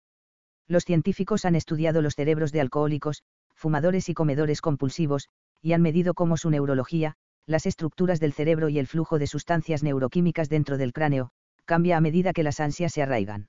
Los 0.67 0.83
científicos 0.83 1.45
han 1.45 1.55
estudiado 1.55 2.01
los 2.01 2.13
cerebros 2.13 2.51
de 2.51 2.59
alcohólicos, 2.59 3.23
fumadores 3.55 4.09
y 4.09 4.13
comedores 4.13 4.59
compulsivos, 4.59 5.29
y 5.61 5.73
han 5.73 5.81
medido 5.81 6.13
cómo 6.13 6.35
su 6.35 6.49
neurología, 6.49 7.15
las 7.45 7.65
estructuras 7.65 8.19
del 8.19 8.33
cerebro 8.33 8.67
y 8.67 8.77
el 8.77 8.87
flujo 8.87 9.17
de 9.17 9.27
sustancias 9.27 9.81
neuroquímicas 9.81 10.49
dentro 10.49 10.77
del 10.77 10.91
cráneo, 10.91 11.31
cambia 11.63 11.95
a 11.95 12.01
medida 12.01 12.33
que 12.33 12.43
las 12.43 12.59
ansias 12.59 12.91
se 12.91 13.01
arraigan. 13.01 13.47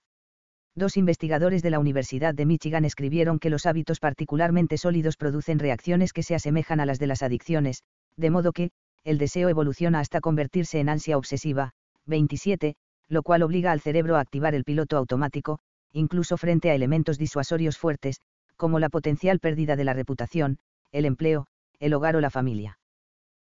Dos 0.77 0.97
investigadores 0.97 1.63
de 1.63 1.71
la 1.71 1.81
Universidad 1.81 2.35
de 2.35 2.47
Michigan 2.47 2.85
escribieron 2.85 3.41
que 3.41 3.51
los 3.51 3.67
hábitos 3.67 3.99
particularmente 3.99 4.79
sólidos 4.79 5.17
producen 5.17 5.59
reacciones 5.59 6.13
que 6.13 6.23
se 6.23 6.37
asemejan 6.37 6.79
a 6.79 6.87
las 6.87 7.01
de 7.01 7.09
las 7.09 7.25
adicciones, 7.25 7.83
de 8.17 8.31
modo 8.31 8.53
que, 8.53 8.71
el 9.09 9.17
deseo 9.17 9.49
evoluciona 9.49 10.01
hasta 10.01 10.21
convertirse 10.21 10.81
en 10.81 10.91
ansia 10.91 11.17
obsesiva, 11.17 11.73
27, 12.05 12.77
lo 13.09 13.23
cual 13.23 13.43
obliga 13.43 13.73
al 13.73 13.81
cerebro 13.81 14.17
a 14.17 14.21
activar 14.21 14.55
el 14.55 14.65
piloto 14.65 14.99
automático, 14.99 15.61
incluso 15.93 16.37
frente 16.37 16.71
a 16.71 16.75
elementos 16.75 17.17
disuasorios 17.17 17.79
fuertes, 17.79 18.21
como 18.57 18.79
la 18.79 18.91
potencial 18.91 19.41
pérdida 19.41 19.77
de 19.77 19.85
la 19.85 19.95
reputación, 19.95 20.59
el 20.93 21.07
empleo, 21.07 21.47
el 21.81 21.95
hogar 21.95 22.17
o 22.17 22.21
la 22.21 22.29
familia. 22.29 22.79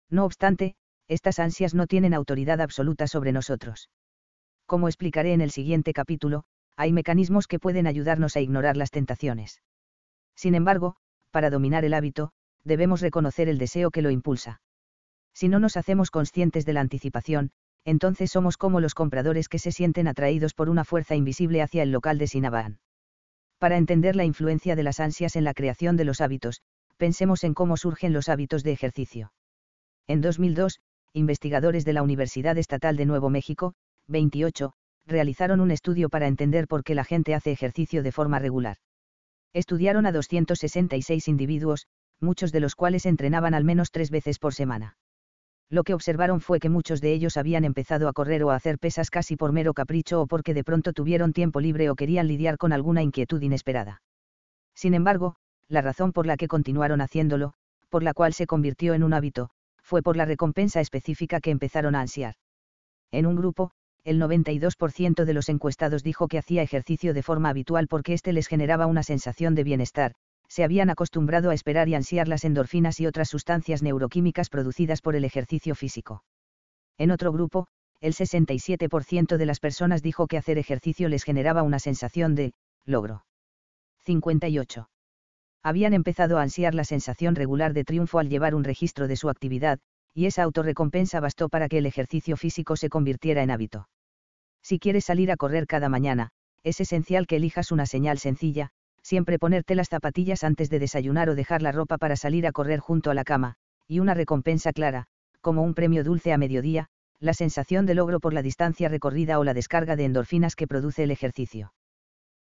No 0.09 0.25
obstante, 0.25 0.77
estas 1.09 1.41
ansias 1.41 1.75
no 1.75 1.89
tienen 1.89 2.15
autoridad 2.15 2.61
absoluta 2.61 3.09
sobre 3.09 3.33
nosotros. 3.33 3.91
Como 4.67 4.87
explicaré 4.87 5.33
en 5.33 5.41
el 5.41 5.51
siguiente 5.51 5.93
capítulo, 5.93 6.45
hay 6.77 6.93
mecanismos 6.93 7.49
que 7.49 7.59
pueden 7.59 7.89
ayudarnos 7.89 8.37
a 8.37 8.41
ignorar 8.41 8.77
las 8.77 8.93
tentaciones. 8.93 9.63
Sin 10.37 10.55
embargo, 10.55 10.95
para 11.33 11.51
dominar 11.51 11.85
el 11.85 11.95
hábito, 11.95 12.31
debemos 12.63 13.01
reconocer 13.01 13.49
el 13.49 13.59
deseo 13.59 13.91
que 13.91 14.03
lo 14.03 14.11
impulsa. 14.11 14.61
Si 15.37 15.49
no 15.49 15.59
nos 15.61 15.77
hacemos 15.77 16.11
conscientes 16.11 16.65
de 16.65 16.73
la 16.73 16.81
anticipación, 16.81 17.51
entonces 17.85 18.31
somos 18.31 18.57
como 18.57 18.81
los 18.81 18.95
compradores 18.95 19.51
que 19.51 19.59
se 19.59 19.71
sienten 19.71 20.09
atraídos 20.09 20.55
por 20.55 20.71
una 20.71 20.83
fuerza 20.83 21.15
invisible 21.15 21.61
hacia 21.61 21.83
el 21.83 21.93
local 21.93 22.17
de 22.17 22.27
Sinabán. 22.27 22.79
Para 23.59 23.77
entender 23.77 24.17
la 24.17 24.25
influencia 24.25 24.77
de 24.77 24.83
las 24.83 24.99
ansias 24.99 25.37
en 25.37 25.45
la 25.45 25.53
creación 25.53 25.99
de 25.99 26.07
los 26.07 26.23
hábitos, 26.23 26.63
pensemos 26.97 27.45
en 27.45 27.53
cómo 27.53 27.77
surgen 27.77 28.15
los 28.15 28.31
hábitos 28.31 28.63
de 28.63 28.73
ejercicio. 28.73 29.35
En 30.07 30.23
2002, 30.23 30.81
investigadores 31.13 31.85
de 31.85 31.93
la 31.93 32.03
Universidad 32.03 32.57
Estatal 32.57 32.97
de 32.97 33.05
Nuevo 33.05 33.29
México, 33.29 33.75
28, 34.09 34.73
realizaron 35.05 35.61
un 35.61 35.71
estudio 35.71 36.09
para 36.09 36.29
entender 36.29 36.67
por 36.67 36.83
qué 36.83 36.95
la 36.95 37.05
gente 37.05 37.35
hace 37.35 37.53
ejercicio 37.53 38.03
de 38.03 38.11
forma 38.11 38.39
regular. 38.39 38.79
Estudiaron 39.53 40.07
a 40.07 40.13
266 40.13 41.29
individuos, 41.29 41.89
muchos 42.21 42.53
de 42.53 42.61
los 42.61 42.75
cuales 42.75 43.05
entrenaban 43.05 43.53
al 43.53 43.65
menos 43.65 43.91
tres 43.91 44.11
veces 44.11 44.39
por 44.39 44.55
semana 44.55 44.97
lo 45.69 45.83
que 45.83 45.95
observaron 45.95 46.41
fue 46.41 46.61
que 46.61 46.69
muchos 46.69 47.01
de 47.01 47.13
ellos 47.13 47.37
habían 47.37 47.65
empezado 47.65 48.09
a 48.09 48.13
correr 48.13 48.45
o 48.45 48.51
a 48.51 48.55
hacer 48.55 48.79
pesas 48.79 49.11
casi 49.11 49.37
por 49.37 49.53
mero 49.53 49.75
capricho 49.75 50.21
o 50.21 50.27
porque 50.27 50.55
de 50.55 50.65
pronto 50.65 50.93
tuvieron 50.93 51.33
tiempo 51.33 51.61
libre 51.61 51.91
o 51.91 51.97
querían 51.97 52.29
lidiar 52.29 52.57
con 52.57 52.73
alguna 52.73 53.03
inquietud 53.03 53.43
inesperada. 53.43 54.03
Sin 54.75 54.95
embargo, 54.95 55.37
la 55.69 55.83
razón 55.83 56.13
por 56.13 56.27
la 56.27 56.37
que 56.37 56.49
continuaron 56.49 57.01
haciéndolo, 57.01 57.55
por 57.89 58.03
la 58.03 58.15
cual 58.15 58.33
se 58.33 58.47
convirtió 58.47 58.95
en 58.95 59.03
un 59.03 59.13
hábito, 59.13 59.51
fue 59.83 60.03
por 60.03 60.17
la 60.17 60.25
recompensa 60.25 60.81
específica 60.81 61.41
que 61.41 61.51
empezaron 61.51 61.95
a 61.95 62.01
ansiar. 62.01 62.35
En 63.11 63.27
un 63.27 63.37
grupo, 63.37 63.73
el 64.05 64.21
92% 64.21 65.25
de 65.25 65.35
los 65.35 65.49
encuestados 65.49 66.05
dijo 66.05 66.29
que 66.29 66.39
hacía 66.39 66.63
ejercicio 66.63 67.13
de 67.13 67.23
forma 67.25 67.49
habitual 67.49 67.89
porque 67.89 68.13
éste 68.13 68.33
les 68.33 68.47
generaba 68.47 68.87
una 68.87 69.03
sensación 69.03 69.57
de 69.57 69.65
bienestar, 69.65 70.15
se 70.49 70.65
habían 70.65 70.91
acostumbrado 70.91 71.51
a 71.51 71.55
esperar 71.55 71.89
y 71.89 71.95
ansiar 71.95 72.29
las 72.29 72.45
endorfinas 72.45 73.01
y 73.01 73.07
otras 73.07 73.29
sustancias 73.29 73.83
neuroquímicas 73.83 74.49
producidas 74.49 75.01
por 75.01 75.17
el 75.17 75.25
ejercicio 75.25 75.75
físico. 75.75 76.25
En 76.99 77.11
otro 77.11 77.33
grupo, 77.33 77.67
el 78.01 78.15
67% 78.15 79.37
de 79.37 79.47
las 79.47 79.61
personas 79.61 80.03
dijo 80.03 80.27
que 80.27 80.39
hacer 80.39 80.59
ejercicio 80.59 81.09
les 81.09 81.25
generaba 81.25 81.63
una 81.63 81.79
sensación 81.79 82.35
de 82.35 82.53
logro. 82.85 83.25
58. 84.05 84.89
Habían 85.63 85.95
empezado 85.95 86.39
a 86.39 86.43
ansiar 86.43 86.75
la 86.75 86.85
sensación 86.85 87.35
regular 87.35 87.73
de 87.73 87.85
triunfo 87.85 88.19
al 88.19 88.29
llevar 88.29 88.55
un 88.55 88.65
registro 88.65 89.09
de 89.09 89.17
su 89.17 89.29
actividad, 89.29 89.81
y 90.15 90.27
esa 90.27 90.45
autorrecompensa 90.45 91.21
bastó 91.21 91.49
para 91.49 91.69
que 91.69 91.79
el 91.79 91.87
ejercicio 91.87 92.37
físico 92.37 92.77
se 92.77 92.89
convirtiera 92.89 93.43
en 93.43 93.51
hábito. 93.51 93.89
Si 94.63 94.79
quieres 94.79 95.05
salir 95.05 95.31
a 95.31 95.37
correr 95.37 95.67
cada 95.67 95.89
mañana, 95.89 96.31
es 96.63 96.81
esencial 96.81 97.27
que 97.27 97.37
elijas 97.37 97.73
una 97.73 97.87
señal 97.87 98.19
sencilla, 98.19 98.71
siempre 99.07 99.39
ponerte 99.39 99.77
las 99.77 99.89
zapatillas 99.89 100.43
antes 100.43 100.69
de 100.69 100.81
desayunar 100.81 101.31
o 101.31 101.37
dejar 101.37 101.63
la 101.63 101.71
ropa 101.71 101.97
para 101.97 102.17
salir 102.17 102.45
a 102.45 102.51
correr 102.51 102.81
junto 102.81 103.13
a 103.13 103.15
la 103.15 103.23
cama, 103.23 103.55
y 103.87 104.01
una 104.01 104.15
recompensa 104.15 104.73
clara, 104.73 105.07
como 105.41 105.63
un 105.63 105.75
premio 105.75 106.03
dulce 106.03 106.33
a 106.33 106.39
mediodía, 106.39 106.89
la 107.21 107.33
sensación 107.33 107.87
de 107.87 107.95
logro 107.95 108.19
por 108.19 108.33
la 108.33 108.43
distancia 108.43 108.89
recorrida 108.89 109.39
o 109.39 109.45
la 109.45 109.55
descarga 109.55 109.95
de 109.95 110.07
endorfinas 110.07 110.57
que 110.57 110.67
produce 110.67 111.05
el 111.05 111.13
ejercicio. 111.13 111.73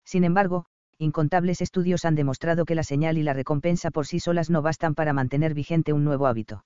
Sin 0.06 0.24
embargo, 0.24 0.64
incontables 0.96 1.60
estudios 1.60 2.06
han 2.06 2.14
demostrado 2.14 2.64
que 2.64 2.74
la 2.74 2.82
señal 2.82 3.18
y 3.18 3.22
la 3.22 3.34
recompensa 3.34 3.90
por 3.90 4.06
sí 4.06 4.18
solas 4.18 4.48
no 4.48 4.62
bastan 4.62 4.94
para 4.94 5.12
mantener 5.12 5.52
vigente 5.52 5.92
un 5.92 6.02
nuevo 6.02 6.26
hábito. 6.26 6.64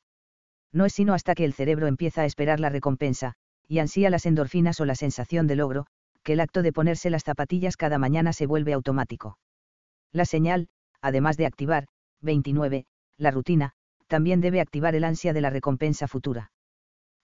No 0.72 0.84
es 0.84 0.92
sino 0.92 1.12
hasta 1.12 1.34
que 1.34 1.44
el 1.44 1.54
cerebro 1.54 1.88
empieza 1.88 2.22
a 2.22 2.24
esperar 2.24 2.60
la 2.60 2.70
recompensa, 2.70 3.34
y 3.66 3.80
ansía 3.80 4.10
las 4.10 4.26
endorfinas 4.26 4.80
o 4.80 4.84
la 4.84 4.94
sensación 4.94 5.48
de 5.48 5.56
logro, 5.56 5.86
que 6.22 6.34
el 6.34 6.40
acto 6.40 6.62
de 6.62 6.72
ponerse 6.72 7.10
las 7.10 7.24
zapatillas 7.24 7.76
cada 7.76 7.98
mañana 7.98 8.32
se 8.32 8.46
vuelve 8.46 8.74
automático. 8.74 9.38
La 10.12 10.24
señal, 10.24 10.68
además 11.00 11.36
de 11.36 11.46
activar, 11.46 11.86
29, 12.22 12.86
la 13.16 13.30
rutina, 13.30 13.72
también 14.06 14.40
debe 14.40 14.60
activar 14.60 14.94
el 14.94 15.04
ansia 15.04 15.32
de 15.32 15.40
la 15.40 15.50
recompensa 15.50 16.08
futura. 16.08 16.50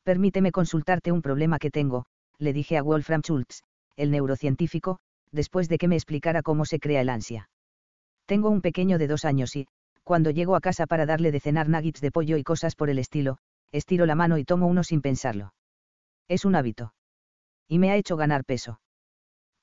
Permíteme 0.03 0.53
consultarte 0.53 1.13
un 1.13 1.23
problema 1.23 1.59
que 1.59 1.71
tengo, 1.71 2.05
le 2.39 2.53
dije 2.53 2.77
a 2.77 2.83
Wolfram 2.83 3.23
Schultz, 3.23 3.63
el 3.97 4.11
neurocientífico, 4.11 4.99
después 5.33 5.69
de 5.69 5.79
que 5.79 5.89
me 5.89 5.97
explicara 5.97 6.43
cómo 6.43 6.65
se 6.65 6.79
crea 6.79 7.01
el 7.01 7.09
ansia. 7.09 7.49
Tengo 8.27 8.51
un 8.51 8.61
pequeño 8.61 8.99
de 8.99 9.07
dos 9.07 9.25
años 9.25 9.57
y, 9.57 9.67
cuando 10.03 10.31
llego 10.31 10.57
a 10.57 10.61
casa 10.61 10.87
para 10.87 11.07
darle 11.07 11.33
de 11.33 11.41
cenar 11.41 11.69
nuggets 11.69 12.01
de 12.01 12.11
pollo 12.11 12.37
y 12.37 12.45
cosas 12.45 12.77
por 12.77 12.91
el 12.91 12.99
estilo, 12.99 13.39
estiro 13.73 14.05
la 14.07 14.15
mano 14.15 14.37
y 14.39 14.45
tomo 14.45 14.67
uno 14.67 14.85
sin 14.85 15.01
pensarlo. 15.01 15.55
Es 16.29 16.45
un 16.45 16.55
hábito. 16.55 16.95
Y 17.67 17.79
me 17.79 17.91
ha 17.91 17.97
hecho 17.97 18.17
ganar 18.17 18.45
peso. 18.45 18.81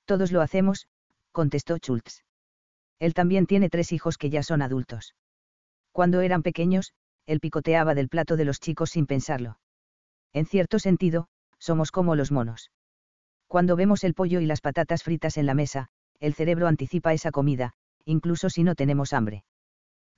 Todos 0.05 0.31
lo 0.31 0.41
hacemos, 0.41 0.87
contestó 1.31 1.77
Schultz. 1.77 2.23
Él 3.01 3.15
también 3.15 3.47
tiene 3.47 3.67
tres 3.67 3.91
hijos 3.93 4.19
que 4.19 4.29
ya 4.29 4.43
son 4.43 4.61
adultos. 4.61 5.15
Cuando 5.91 6.21
eran 6.21 6.43
pequeños, 6.43 6.93
él 7.25 7.39
picoteaba 7.39 7.95
del 7.95 8.09
plato 8.09 8.37
de 8.37 8.45
los 8.45 8.59
chicos 8.59 8.91
sin 8.91 9.07
pensarlo. 9.07 9.57
En 10.33 10.45
cierto 10.45 10.77
sentido, 10.77 11.27
somos 11.57 11.89
como 11.89 12.15
los 12.15 12.31
monos. 12.31 12.69
Cuando 13.47 13.75
vemos 13.75 14.03
el 14.03 14.13
pollo 14.13 14.39
y 14.39 14.45
las 14.45 14.61
patatas 14.61 15.01
fritas 15.01 15.37
en 15.37 15.47
la 15.47 15.55
mesa, 15.55 15.87
el 16.19 16.35
cerebro 16.35 16.67
anticipa 16.67 17.11
esa 17.11 17.31
comida, 17.31 17.73
incluso 18.05 18.51
si 18.51 18.61
no 18.61 18.75
tenemos 18.75 19.13
hambre. 19.13 19.45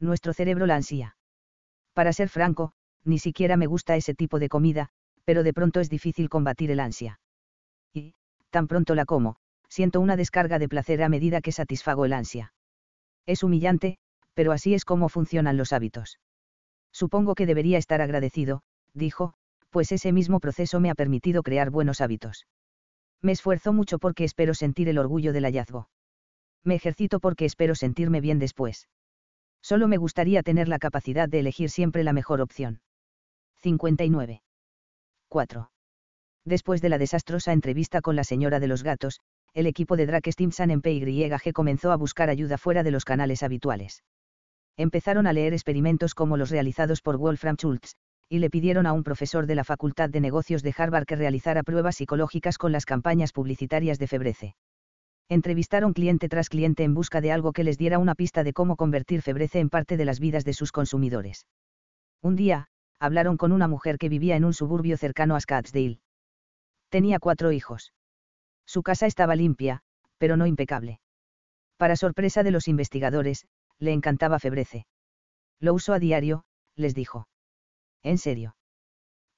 Nuestro 0.02 0.34
cerebro 0.34 0.66
la 0.66 0.76
ansía. 0.76 1.16
Para 1.94 2.12
ser 2.12 2.28
franco, 2.28 2.74
ni 3.06 3.18
siquiera 3.18 3.56
me 3.56 3.66
gusta 3.66 3.96
ese 3.96 4.14
tipo 4.14 4.40
de 4.40 4.50
comida, 4.50 4.90
pero 5.24 5.44
de 5.44 5.54
pronto 5.54 5.80
es 5.80 5.90
difícil 5.90 6.28
combatir 6.28 6.70
el 6.70 6.82
ansia. 6.82 7.22
Y, 7.94 8.14
tan 8.50 8.68
pronto 8.68 8.94
la 8.94 9.06
como, 9.06 9.38
siento 9.70 10.02
una 10.02 10.18
descarga 10.18 10.60
de 10.60 10.68
placer 10.68 11.02
a 11.02 11.08
medida 11.08 11.40
que 11.40 11.54
satisfago 11.54 12.04
el 12.04 12.12
ansia. 12.12 12.52
Es 13.26 13.44
humillante, 13.44 13.98
pero 14.34 14.52
así 14.52 14.74
es 14.74 14.86
como 14.86 15.10
funcionan 15.10 15.58
los 15.58 15.74
hábitos. 15.74 16.20
Supongo 16.92 17.36
que 17.36 17.46
debería 17.46 17.78
estar 17.78 18.02
agradecido, 18.02 18.62
dijo, 18.94 19.34
pues 19.70 19.92
ese 19.92 20.12
mismo 20.12 20.40
proceso 20.40 20.80
me 20.80 20.90
ha 20.90 20.96
permitido 20.96 21.42
crear 21.42 21.70
buenos 21.72 22.02
hábitos. 22.02 22.46
Me 23.22 23.32
esfuerzo 23.32 23.74
mucho 23.74 24.00
porque 24.00 24.24
espero 24.24 24.54
sentir 24.54 24.90
el 24.90 24.98
orgullo 24.98 25.34
del 25.34 25.46
hallazgo. 25.46 25.90
Me 26.64 26.76
ejercito 26.76 27.20
porque 27.20 27.46
espero 27.46 27.74
sentirme 27.74 28.22
bien 28.22 28.38
después. 28.38 28.88
Solo 29.62 29.88
me 29.88 29.98
gustaría 29.98 30.44
tener 30.44 30.68
la 30.68 30.78
capacidad 30.78 31.30
de 31.30 31.40
elegir 31.40 31.70
siempre 31.70 32.04
la 32.04 32.14
mejor 32.14 32.42
opción. 32.42 32.82
59. 33.62 34.44
4. 35.30 35.72
Después 36.46 36.82
de 36.82 36.90
la 36.90 36.98
desastrosa 36.98 37.54
entrevista 37.54 38.02
con 38.02 38.18
la 38.18 38.26
señora 38.26 38.60
de 38.60 38.68
los 38.68 38.84
gatos, 38.84 39.22
el 39.54 39.68
equipo 39.68 39.96
de 39.96 40.08
Drake 40.08 40.32
Stimson 40.32 40.72
en 40.72 40.82
PYG 40.82 41.54
comenzó 41.54 41.92
a 41.92 41.96
buscar 41.96 42.30
ayuda 42.30 42.58
fuera 42.58 42.82
de 42.84 42.92
los 42.92 43.06
canales 43.06 43.44
habituales. 43.44 44.04
Empezaron 44.78 45.28
a 45.28 45.34
leer 45.34 45.54
experimentos 45.54 46.16
como 46.16 46.38
los 46.38 46.50
realizados 46.50 47.02
por 47.02 47.18
Wolfram 47.18 47.56
Schultz, 47.56 47.96
y 48.30 48.40
le 48.40 48.50
pidieron 48.50 48.88
a 48.88 48.94
un 48.94 49.04
profesor 49.04 49.46
de 49.46 49.54
la 49.54 49.64
Facultad 49.64 50.10
de 50.10 50.20
Negocios 50.20 50.64
de 50.64 50.74
Harvard 50.76 51.06
que 51.06 51.16
realizara 51.16 51.62
pruebas 51.62 51.98
psicológicas 51.98 52.58
con 52.58 52.72
las 52.72 52.86
campañas 52.86 53.32
publicitarias 53.32 54.00
de 54.00 54.08
Febrece. 54.08 54.56
Entrevistaron 55.30 55.94
cliente 55.94 56.30
tras 56.30 56.50
cliente 56.50 56.84
en 56.84 56.96
busca 56.96 57.22
de 57.22 57.32
algo 57.32 57.54
que 57.54 57.64
les 57.64 57.78
diera 57.78 58.00
una 58.00 58.16
pista 58.16 58.44
de 58.44 58.54
cómo 58.54 58.76
convertir 58.76 59.22
Febrece 59.22 59.60
en 59.60 59.70
parte 59.70 59.98
de 59.98 60.06
las 60.06 60.20
vidas 60.20 60.46
de 60.46 60.54
sus 60.54 60.72
consumidores. 60.72 61.46
Un 62.22 62.36
día, 62.36 62.68
hablaron 63.00 63.38
con 63.38 63.52
una 63.52 63.68
mujer 63.68 63.98
que 64.00 64.10
vivía 64.10 64.36
en 64.36 64.46
un 64.46 64.54
suburbio 64.54 64.98
cercano 64.98 65.36
a 65.36 65.40
Scottsdale. 65.40 66.00
Tenía 66.90 67.20
cuatro 67.20 67.52
hijos. 67.52 67.94
Su 68.66 68.84
casa 68.84 69.06
estaba 69.06 69.36
limpia, 69.36 69.82
pero 70.18 70.38
no 70.38 70.48
impecable. 70.48 71.00
Para 71.78 71.96
sorpresa 71.96 72.44
de 72.44 72.52
los 72.52 72.68
investigadores, 72.68 73.46
le 73.80 73.92
encantaba 73.92 74.40
Febrece. 74.40 74.86
Lo 75.60 75.74
usó 75.74 75.94
a 75.94 76.00
diario, 76.00 76.46
les 76.76 76.96
dijo. 76.96 77.28
¿En 78.04 78.18
serio? 78.18 78.56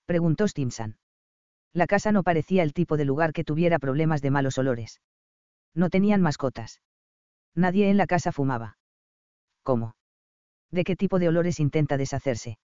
Preguntó 0.05 0.47
Stimson. 0.47 0.97
La 1.73 1.87
casa 1.87 2.11
no 2.11 2.23
parecía 2.23 2.63
el 2.63 2.73
tipo 2.73 2.97
de 2.97 3.05
lugar 3.05 3.33
que 3.33 3.43
tuviera 3.43 3.79
problemas 3.79 4.21
de 4.21 4.31
malos 4.31 4.57
olores. 4.57 5.01
No 5.73 5.89
tenían 5.89 6.21
mascotas. 6.21 6.81
Nadie 7.53 7.89
en 7.89 7.97
la 7.97 8.07
casa 8.07 8.31
fumaba. 8.31 8.77
¿Cómo? 9.63 9.95
¿De 10.71 10.83
qué 10.83 10.95
tipo 10.95 11.19
de 11.19 11.27
olores 11.27 11.59
intenta 11.59 11.97
deshacerse? 11.97 12.57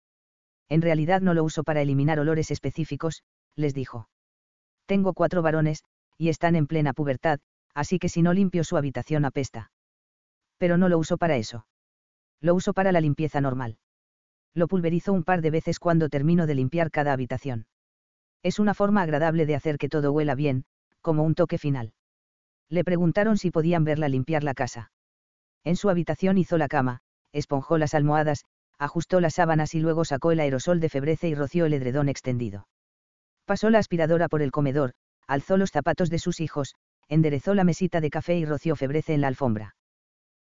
En 0.70 0.82
realidad 0.82 1.22
no 1.22 1.34
lo 1.34 1.44
uso 1.44 1.64
para 1.64 1.82
eliminar 1.82 2.20
olores 2.20 2.52
específicos, 2.52 3.24
les 3.56 3.74
dijo. 3.74 4.08
Tengo 4.86 5.14
cuatro 5.14 5.42
varones, 5.42 5.84
y 6.22 6.30
están 6.30 6.56
en 6.56 6.68
plena 6.68 6.94
pubertad, 6.94 7.40
así 7.74 7.98
que 8.00 8.10
si 8.10 8.22
no 8.22 8.34
limpio 8.34 8.64
su 8.64 8.78
habitación 8.78 9.26
apesta. 9.26 9.72
Pero 10.58 10.78
no 10.78 10.90
lo 10.90 10.98
uso 10.98 11.18
para 11.18 11.38
eso. 11.38 11.66
Lo 12.40 12.54
uso 12.56 12.74
para 12.74 12.92
la 12.92 13.02
limpieza 13.02 13.42
normal 13.42 13.78
lo 14.54 14.68
pulverizo 14.68 15.14
un 15.14 15.24
par 15.24 15.42
de 15.42 15.52
veces 15.52 15.80
cuando 15.80 16.10
termino 16.10 16.46
de 16.46 16.56
limpiar 16.56 16.92
cada 16.92 17.14
habitación. 17.14 17.68
Es 18.44 18.60
una 18.60 18.74
forma 18.74 19.02
agradable 19.02 19.46
de 19.46 19.56
hacer 19.56 19.78
que 19.78 19.90
todo 19.90 20.12
huela 20.12 20.36
bien, 20.36 20.66
como 21.02 21.24
un 21.24 21.36
toque 21.36 21.58
final. 21.58 21.94
Le 22.70 22.84
preguntaron 22.84 23.38
si 23.38 23.52
podían 23.52 23.84
verla 23.84 24.10
limpiar 24.10 24.44
la 24.44 24.54
casa. 24.54 24.92
En 25.64 25.76
su 25.76 25.90
habitación 25.90 26.38
hizo 26.38 26.58
la 26.58 26.68
cama, 26.68 27.02
esponjó 27.32 27.78
las 27.78 27.94
almohadas, 27.94 28.46
ajustó 28.78 29.22
las 29.22 29.36
sábanas 29.36 29.76
y 29.76 29.80
luego 29.80 30.06
sacó 30.06 30.32
el 30.32 30.40
aerosol 30.40 30.80
de 30.80 30.90
febrece 30.90 31.28
y 31.30 31.36
roció 31.36 31.66
el 31.66 31.74
edredón 31.74 32.10
extendido. 32.10 32.68
Pasó 33.46 33.70
la 33.70 33.80
aspiradora 33.80 34.28
por 34.28 34.42
el 34.42 34.52
comedor, 34.52 34.94
alzó 35.28 35.58
los 35.58 35.72
zapatos 35.72 36.10
de 36.10 36.20
sus 36.20 36.40
hijos, 36.40 36.76
enderezó 37.08 37.54
la 37.54 37.64
mesita 37.64 38.02
de 38.02 38.10
café 38.10 38.38
y 38.38 38.46
roció 38.46 38.76
febrece 38.76 39.14
en 39.14 39.22
la 39.22 39.28
alfombra. 39.28 39.76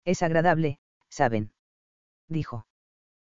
Es 0.04 0.22
agradable, 0.22 0.78
saben. 1.08 1.52
Dijo. 2.28 2.66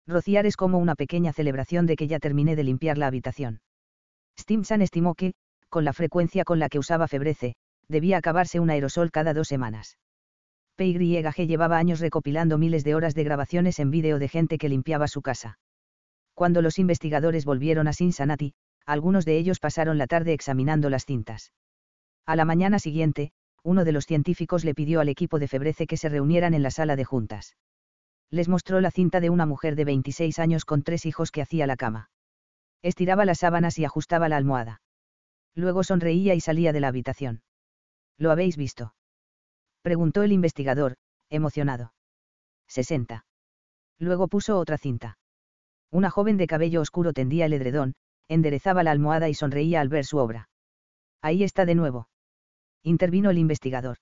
Rociar 0.07 0.47
es 0.47 0.57
como 0.57 0.79
una 0.79 0.95
pequeña 0.95 1.33
celebración 1.33 1.87
de 1.87 1.97
que 1.97 2.07
ya 2.07 2.19
terminé 2.19 2.57
de 2.57 2.65
limpiar 2.65 2.99
la 2.99 3.07
habitación. 3.07 3.61
Stimson 4.39 4.83
estimó 4.83 5.15
que, 5.15 5.35
con 5.69 5.85
la 5.85 5.93
frecuencia 5.93 6.45
con 6.45 6.59
la 6.59 6.69
que 6.69 6.79
usaba 6.79 7.09
Febrece, 7.09 7.57
debía 7.89 8.19
acabarse 8.19 8.61
un 8.61 8.71
aerosol 8.71 9.11
cada 9.11 9.35
dos 9.35 9.49
semanas. 9.49 9.99
PYG 10.77 11.47
llevaba 11.47 11.79
años 11.79 12.01
recopilando 12.01 12.59
miles 12.59 12.85
de 12.85 12.95
horas 12.95 13.15
de 13.15 13.25
grabaciones 13.25 13.79
en 13.79 13.91
vídeo 13.91 14.19
de 14.19 14.29
gente 14.29 14.59
que 14.59 14.69
limpiaba 14.69 15.09
su 15.09 15.23
casa. 15.23 15.59
Cuando 16.35 16.63
los 16.63 16.79
investigadores 16.79 17.45
volvieron 17.45 17.87
a 17.87 17.93
Cincinnati, 17.93 18.55
algunos 18.87 19.25
de 19.25 19.39
ellos 19.39 19.61
pasaron 19.61 19.99
la 19.99 20.07
tarde 20.07 20.33
examinando 20.33 20.91
las 20.91 21.07
cintas. 21.07 21.53
A 22.27 22.37
la 22.37 22.45
mañana 22.45 22.79
siguiente, 22.79 23.33
uno 23.63 23.85
de 23.85 23.93
los 23.93 24.07
científicos 24.07 24.65
le 24.65 24.75
pidió 24.75 25.01
al 25.01 25.09
equipo 25.09 25.39
de 25.39 25.49
Febrece 25.49 25.87
que 25.87 25.97
se 25.97 26.09
reunieran 26.09 26.55
en 26.55 26.63
la 26.63 26.71
sala 26.71 26.97
de 26.97 27.05
juntas 27.05 27.57
les 28.35 28.49
mostró 28.49 28.81
la 28.81 28.91
cinta 28.91 29.21
de 29.21 29.31
una 29.31 29.47
mujer 29.47 29.77
de 29.77 29.85
26 29.85 30.39
años 30.39 30.65
con 30.65 30.83
tres 30.83 31.07
hijos 31.07 31.31
que 31.31 31.41
hacía 31.41 31.67
la 31.67 31.77
cama. 31.77 32.11
Estiraba 32.83 33.25
las 33.25 33.39
sábanas 33.39 33.79
y 33.79 33.85
ajustaba 33.85 34.29
la 34.29 34.37
almohada. 34.37 34.83
Luego 35.55 35.85
sonreía 35.85 36.35
y 36.35 36.41
salía 36.41 36.73
de 36.73 36.81
la 36.81 36.89
habitación. 36.89 37.43
¿Lo 38.19 38.31
habéis 38.31 38.57
visto? 38.57 38.95
Preguntó 39.83 40.23
el 40.23 40.33
investigador, 40.33 40.97
emocionado. 41.31 41.95
60. 42.67 43.25
Luego 43.99 44.29
puso 44.29 44.59
otra 44.59 44.79
cinta. 44.79 45.17
Una 45.91 46.11
joven 46.11 46.37
de 46.37 46.49
cabello 46.49 46.81
oscuro 46.81 47.13
tendía 47.13 47.47
el 47.47 47.53
edredón, 47.53 47.95
enderezaba 48.29 48.83
la 48.83 48.91
almohada 48.91 49.29
y 49.29 49.35
sonreía 49.35 49.81
al 49.81 49.89
ver 49.89 50.05
su 50.05 50.19
obra. 50.19 50.49
Ahí 51.23 51.43
está 51.43 51.65
de 51.65 51.75
nuevo. 51.75 52.09
Intervino 52.83 53.31
el 53.31 53.39
investigador. 53.39 53.99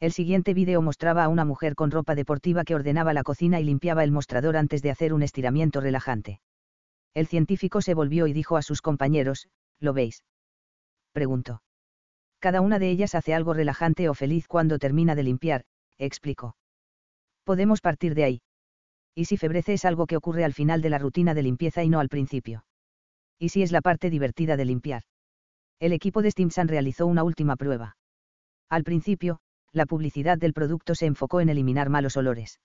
El 0.00 0.12
siguiente 0.12 0.54
vídeo 0.54 0.80
mostraba 0.80 1.24
a 1.24 1.28
una 1.28 1.44
mujer 1.44 1.74
con 1.74 1.90
ropa 1.90 2.14
deportiva 2.14 2.64
que 2.64 2.74
ordenaba 2.74 3.12
la 3.12 3.22
cocina 3.22 3.60
y 3.60 3.64
limpiaba 3.64 4.02
el 4.02 4.12
mostrador 4.12 4.56
antes 4.56 4.82
de 4.82 4.90
hacer 4.90 5.12
un 5.12 5.22
estiramiento 5.22 5.80
relajante. 5.80 6.40
El 7.12 7.26
científico 7.26 7.82
se 7.82 7.94
volvió 7.94 8.26
y 8.26 8.32
dijo 8.32 8.56
a 8.56 8.62
sus 8.62 8.82
compañeros, 8.82 9.48
¿lo 9.78 9.92
veis? 9.92 10.24
Preguntó. 11.12 11.62
Cada 12.38 12.62
una 12.62 12.78
de 12.78 12.88
ellas 12.90 13.14
hace 13.14 13.34
algo 13.34 13.52
relajante 13.52 14.08
o 14.08 14.14
feliz 14.14 14.48
cuando 14.48 14.78
termina 14.78 15.14
de 15.14 15.24
limpiar, 15.24 15.64
explicó. 15.98 16.56
Podemos 17.44 17.80
partir 17.80 18.14
de 18.14 18.24
ahí. 18.24 18.42
¿Y 19.14 19.26
si 19.26 19.36
febrece 19.36 19.74
es 19.74 19.84
algo 19.84 20.06
que 20.06 20.16
ocurre 20.16 20.44
al 20.44 20.54
final 20.54 20.80
de 20.80 20.90
la 20.90 20.98
rutina 20.98 21.34
de 21.34 21.42
limpieza 21.42 21.84
y 21.84 21.90
no 21.90 22.00
al 22.00 22.08
principio? 22.08 22.64
¿Y 23.40 23.48
si 23.48 23.62
es 23.62 23.72
la 23.72 23.80
parte 23.80 24.10
divertida 24.10 24.58
de 24.58 24.66
limpiar? 24.66 25.02
El 25.80 25.94
equipo 25.94 26.20
de 26.20 26.30
Stimson 26.30 26.68
realizó 26.68 27.06
una 27.06 27.24
última 27.24 27.56
prueba. 27.56 27.96
Al 28.68 28.84
principio, 28.84 29.40
la 29.72 29.86
publicidad 29.86 30.36
del 30.36 30.52
producto 30.52 30.94
se 30.94 31.06
enfocó 31.06 31.40
en 31.40 31.48
eliminar 31.48 31.88
malos 31.88 32.18
olores. 32.18 32.60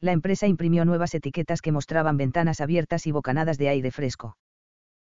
La 0.00 0.12
empresa 0.12 0.46
imprimió 0.46 0.84
nuevas 0.84 1.12
etiquetas 1.14 1.60
que 1.60 1.72
mostraban 1.72 2.16
ventanas 2.16 2.60
abiertas 2.60 3.08
y 3.08 3.10
bocanadas 3.10 3.58
de 3.58 3.68
aire 3.68 3.90
fresco. 3.90 4.36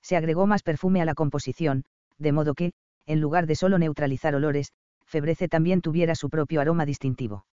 Se 0.01 0.17
agregó 0.17 0.47
más 0.47 0.63
perfume 0.63 0.99
a 1.01 1.05
la 1.05 1.13
composición, 1.13 1.85
de 2.17 2.31
modo 2.31 2.55
que, 2.55 2.73
en 3.05 3.21
lugar 3.21 3.45
de 3.45 3.55
solo 3.55 3.77
neutralizar 3.77 4.33
olores, 4.33 4.71
Febrece 5.05 5.47
también 5.47 5.81
tuviera 5.81 6.15
su 6.15 6.31
propio 6.31 6.59
aroma 6.59 6.87
distintivo. 6.87 7.45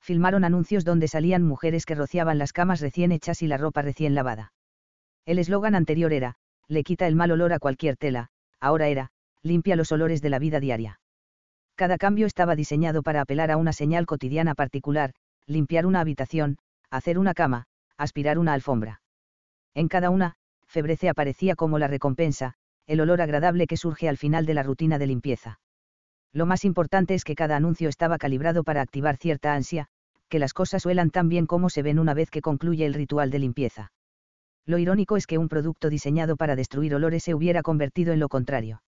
Filmaron 0.00 0.44
anuncios 0.44 0.84
donde 0.84 1.08
salían 1.08 1.42
mujeres 1.42 1.86
que 1.86 1.96
rociaban 1.96 2.38
las 2.38 2.52
camas 2.52 2.80
recién 2.80 3.10
hechas 3.10 3.42
y 3.42 3.48
la 3.48 3.56
ropa 3.56 3.82
recién 3.82 4.14
lavada. 4.14 4.52
El 5.26 5.38
eslogan 5.38 5.74
anterior 5.74 6.12
era, 6.12 6.36
le 6.68 6.84
quita 6.84 7.06
el 7.06 7.16
mal 7.16 7.30
olor 7.30 7.52
a 7.52 7.58
cualquier 7.58 7.96
tela, 7.96 8.28
ahora 8.60 8.88
era, 8.88 9.10
limpia 9.42 9.76
los 9.76 9.90
olores 9.92 10.20
de 10.22 10.30
la 10.30 10.38
vida 10.38 10.60
diaria. 10.60 11.00
Cada 11.74 11.96
cambio 11.96 12.26
estaba 12.26 12.56
diseñado 12.56 13.02
para 13.02 13.20
apelar 13.20 13.50
a 13.50 13.56
una 13.56 13.72
señal 13.72 14.04
cotidiana 14.06 14.54
particular, 14.54 15.12
limpiar 15.46 15.86
una 15.86 16.00
habitación, 16.00 16.58
hacer 16.90 17.18
una 17.18 17.34
cama, 17.34 17.64
aspirar 17.96 18.38
una 18.38 18.52
alfombra. 18.52 19.00
En 19.74 19.88
cada 19.88 20.10
una, 20.10 20.34
Febrece 20.66 21.08
aparecía 21.08 21.54
como 21.54 21.78
la 21.78 21.88
recompensa, 21.88 22.54
el 22.86 23.00
olor 23.00 23.20
agradable 23.20 23.66
que 23.66 23.76
surge 23.76 24.08
al 24.08 24.16
final 24.16 24.44
de 24.44 24.54
la 24.54 24.62
rutina 24.62 24.98
de 24.98 25.06
limpieza. 25.06 25.60
Lo 26.32 26.46
más 26.46 26.64
importante 26.64 27.14
es 27.14 27.24
que 27.24 27.34
cada 27.34 27.56
anuncio 27.56 27.88
estaba 27.88 28.18
calibrado 28.18 28.64
para 28.64 28.82
activar 28.82 29.16
cierta 29.16 29.54
ansia, 29.54 29.86
que 30.28 30.38
las 30.38 30.52
cosas 30.52 30.84
huelan 30.84 31.10
tan 31.10 31.28
bien 31.28 31.46
como 31.46 31.70
se 31.70 31.82
ven 31.82 31.98
una 31.98 32.12
vez 32.12 32.30
que 32.30 32.42
concluye 32.42 32.84
el 32.84 32.94
ritual 32.94 33.30
de 33.30 33.38
limpieza. 33.38 33.92
Lo 34.68 34.78
irónico 34.78 35.16
es 35.16 35.26
que 35.26 35.38
un 35.38 35.48
producto 35.48 35.90
diseñado 35.90 36.36
para 36.36 36.54
destruir 36.54 36.94
olores 36.94 37.24
se 37.24 37.34
hubiera 37.34 37.62
convertido 37.62 38.12
en 38.12 38.20
lo 38.20 38.28
contrario 38.28 38.82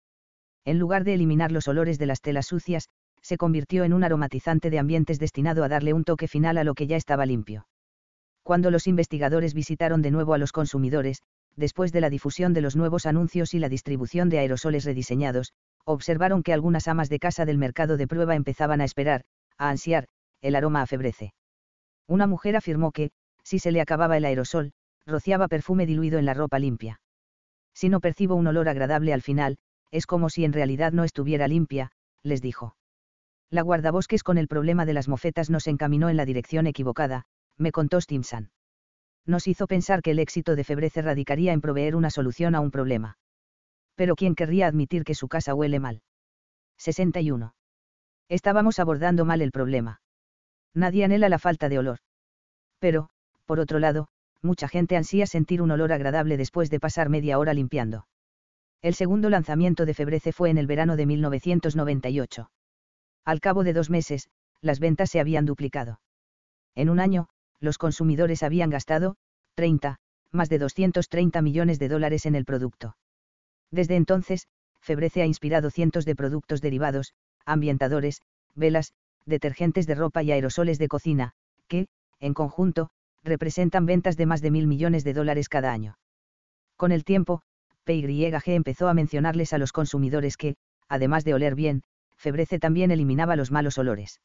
en 0.67 0.81
lugar 0.81 1.05
de 1.05 1.15
eliminar 1.15 1.53
los 1.53 1.69
olores 1.69 1.99
de 1.99 2.07
las 2.07 2.21
telas 2.21 2.47
sucias, 2.47 2.89
se 3.23 3.39
convirtió 3.39 3.85
en 3.85 3.93
un 3.93 4.03
aromatizante 4.03 4.69
de 4.69 4.81
ambientes 4.81 5.19
destinado 5.19 5.63
a 5.65 5.69
darle 5.69 5.93
un 5.93 6.05
toque 6.05 6.29
final 6.29 6.59
a 6.59 6.65
lo 6.65 6.75
que 6.75 6.89
ya 6.89 6.97
estaba 6.97 7.25
limpio. 7.25 7.67
Cuando 8.43 8.71
los 8.71 8.87
investigadores 8.87 9.55
visitaron 9.55 10.03
de 10.03 10.11
nuevo 10.11 10.35
a 10.35 10.39
los 10.39 10.53
consumidores, 10.53 11.23
después 11.55 11.93
de 11.93 12.01
la 12.01 12.11
difusión 12.11 12.53
de 12.53 12.61
los 12.61 12.77
nuevos 12.77 13.07
anuncios 13.07 13.55
y 13.55 13.61
la 13.61 13.69
distribución 13.69 14.29
de 14.29 14.41
aerosoles 14.41 14.85
rediseñados, 14.85 15.53
observaron 15.85 16.43
que 16.43 16.53
algunas 16.53 16.89
amas 16.89 17.09
de 17.09 17.21
casa 17.21 17.45
del 17.45 17.59
mercado 17.59 17.97
de 17.97 18.09
prueba 18.09 18.35
empezaban 18.35 18.81
a 18.81 18.85
esperar, 18.85 19.23
a 19.59 19.71
ansiar, 19.71 20.09
el 20.43 20.57
aroma 20.57 20.83
afebrece. 20.83 21.33
Una 22.09 22.27
mujer 22.27 22.57
afirmó 22.57 22.91
que, 22.91 23.11
si 23.45 23.61
se 23.61 23.71
le 23.71 23.81
acababa 23.81 24.17
el 24.17 24.25
aerosol, 24.25 24.73
rociaba 25.07 25.49
perfume 25.49 25.87
diluido 25.87 26.19
en 26.19 26.27
la 26.27 26.35
ropa 26.35 26.59
limpia. 26.59 27.01
Si 27.75 27.89
no 27.89 28.01
percibo 28.01 28.35
un 28.35 28.47
olor 28.47 28.69
agradable 28.69 29.13
al 29.13 29.23
final, 29.23 29.59
es 29.91 30.07
como 30.07 30.31
si 30.31 30.45
en 30.45 30.53
realidad 30.53 30.93
no 30.93 31.05
estuviera 31.05 31.49
limpia, 31.49 31.93
les 32.23 32.43
dijo. 32.43 32.77
La 33.51 33.63
guardabosques 33.63 34.23
con 34.23 34.39
el 34.39 34.49
problema 34.49 34.85
de 34.87 34.95
las 34.95 35.09
mofetas 35.09 35.51
nos 35.51 35.67
encaminó 35.67 36.09
en 36.09 36.17
la 36.17 36.25
dirección 36.25 36.67
equivocada, 36.67 37.25
me 37.57 37.71
contó 37.71 38.01
Stimson. 38.01 38.51
Nos 39.25 39.47
hizo 39.47 39.67
pensar 39.67 40.03
que 40.03 40.13
el 40.13 40.19
éxito 40.19 40.57
de 40.57 40.65
Febrece 40.65 41.03
radicaría 41.03 41.53
en 41.53 41.61
proveer 41.61 41.97
una 41.97 42.11
solución 42.11 42.55
a 42.55 42.61
un 42.61 42.71
problema. 42.71 43.19
Pero 43.95 44.15
¿quién 44.15 44.35
querría 44.35 44.67
admitir 44.67 45.05
que 45.05 45.15
su 45.15 45.29
casa 45.29 45.55
huele 45.55 45.81
mal? 45.81 46.03
61. 46.79 47.55
Estábamos 48.29 48.79
abordando 48.79 49.25
mal 49.25 49.43
el 49.43 49.53
problema. 49.53 50.01
Nadie 50.75 51.05
anhela 51.05 51.29
la 51.29 51.39
falta 51.39 51.69
de 51.69 51.79
olor. 51.79 51.99
Pero, 52.79 53.09
por 53.47 53.61
otro 53.61 53.79
lado, 53.79 54.09
mucha 54.43 54.69
gente 54.69 54.97
ansía 54.97 55.27
sentir 55.27 55.63
un 55.63 55.71
olor 55.71 55.93
agradable 55.93 56.37
después 56.37 56.71
de 56.71 56.81
pasar 56.81 57.09
media 57.09 57.39
hora 57.39 57.55
limpiando. 57.55 58.07
El 58.83 58.95
segundo 58.95 59.31
lanzamiento 59.31 59.87
de 59.87 59.95
Febrece 59.95 60.33
fue 60.33 60.51
en 60.51 60.59
el 60.59 60.67
verano 60.67 60.97
de 60.97 61.07
1998. 61.07 62.51
Al 63.25 63.41
cabo 63.41 63.65
de 63.65 63.73
dos 63.73 63.91
meses, 63.91 64.29
las 64.61 64.79
ventas 64.79 65.11
se 65.11 65.21
habían 65.21 65.47
duplicado. 65.47 66.01
En 66.75 66.91
un 66.91 67.01
año, 67.01 67.29
los 67.61 67.79
consumidores 67.79 68.43
habían 68.43 68.71
gastado, 68.71 69.17
30, 69.55 69.99
más 70.31 70.49
de 70.49 70.59
230 70.59 71.43
millones 71.43 71.79
de 71.79 71.89
dólares 71.89 72.27
en 72.27 72.35
el 72.35 72.45
producto. 72.45 72.97
Desde 73.71 73.97
entonces, 73.97 74.47
Febrece 74.81 75.23
ha 75.23 75.27
inspirado 75.27 75.71
cientos 75.71 76.05
de 76.05 76.15
productos 76.15 76.61
derivados, 76.61 77.15
ambientadores, 77.45 78.23
velas, 78.55 78.93
detergentes 79.25 79.87
de 79.87 79.95
ropa 79.95 80.23
y 80.23 80.31
aerosoles 80.31 80.79
de 80.79 80.89
cocina, 80.89 81.33
que, 81.67 81.89
en 82.21 82.35
conjunto, 82.35 82.91
representan 83.27 83.85
ventas 83.85 84.17
de 84.17 84.27
más 84.27 84.41
de 84.41 84.51
mil 84.51 84.67
millones 84.67 85.05
de 85.05 85.13
dólares 85.13 85.49
cada 85.49 85.73
año. 85.73 85.99
Con 86.77 86.93
el 86.93 87.05
tiempo, 87.05 87.43
PYG 87.85 88.43
empezó 88.47 88.89
a 88.89 88.95
mencionarles 88.95 89.53
a 89.53 89.59
los 89.59 89.73
consumidores 89.73 90.37
que, 90.37 90.57
además 90.89 91.25
de 91.25 91.35
oler 91.35 91.55
bien, 91.55 91.83
Febrece 92.17 92.59
también 92.59 92.91
eliminaba 92.91 93.37
los 93.37 93.51
malos 93.51 93.79
olores. 93.79 94.21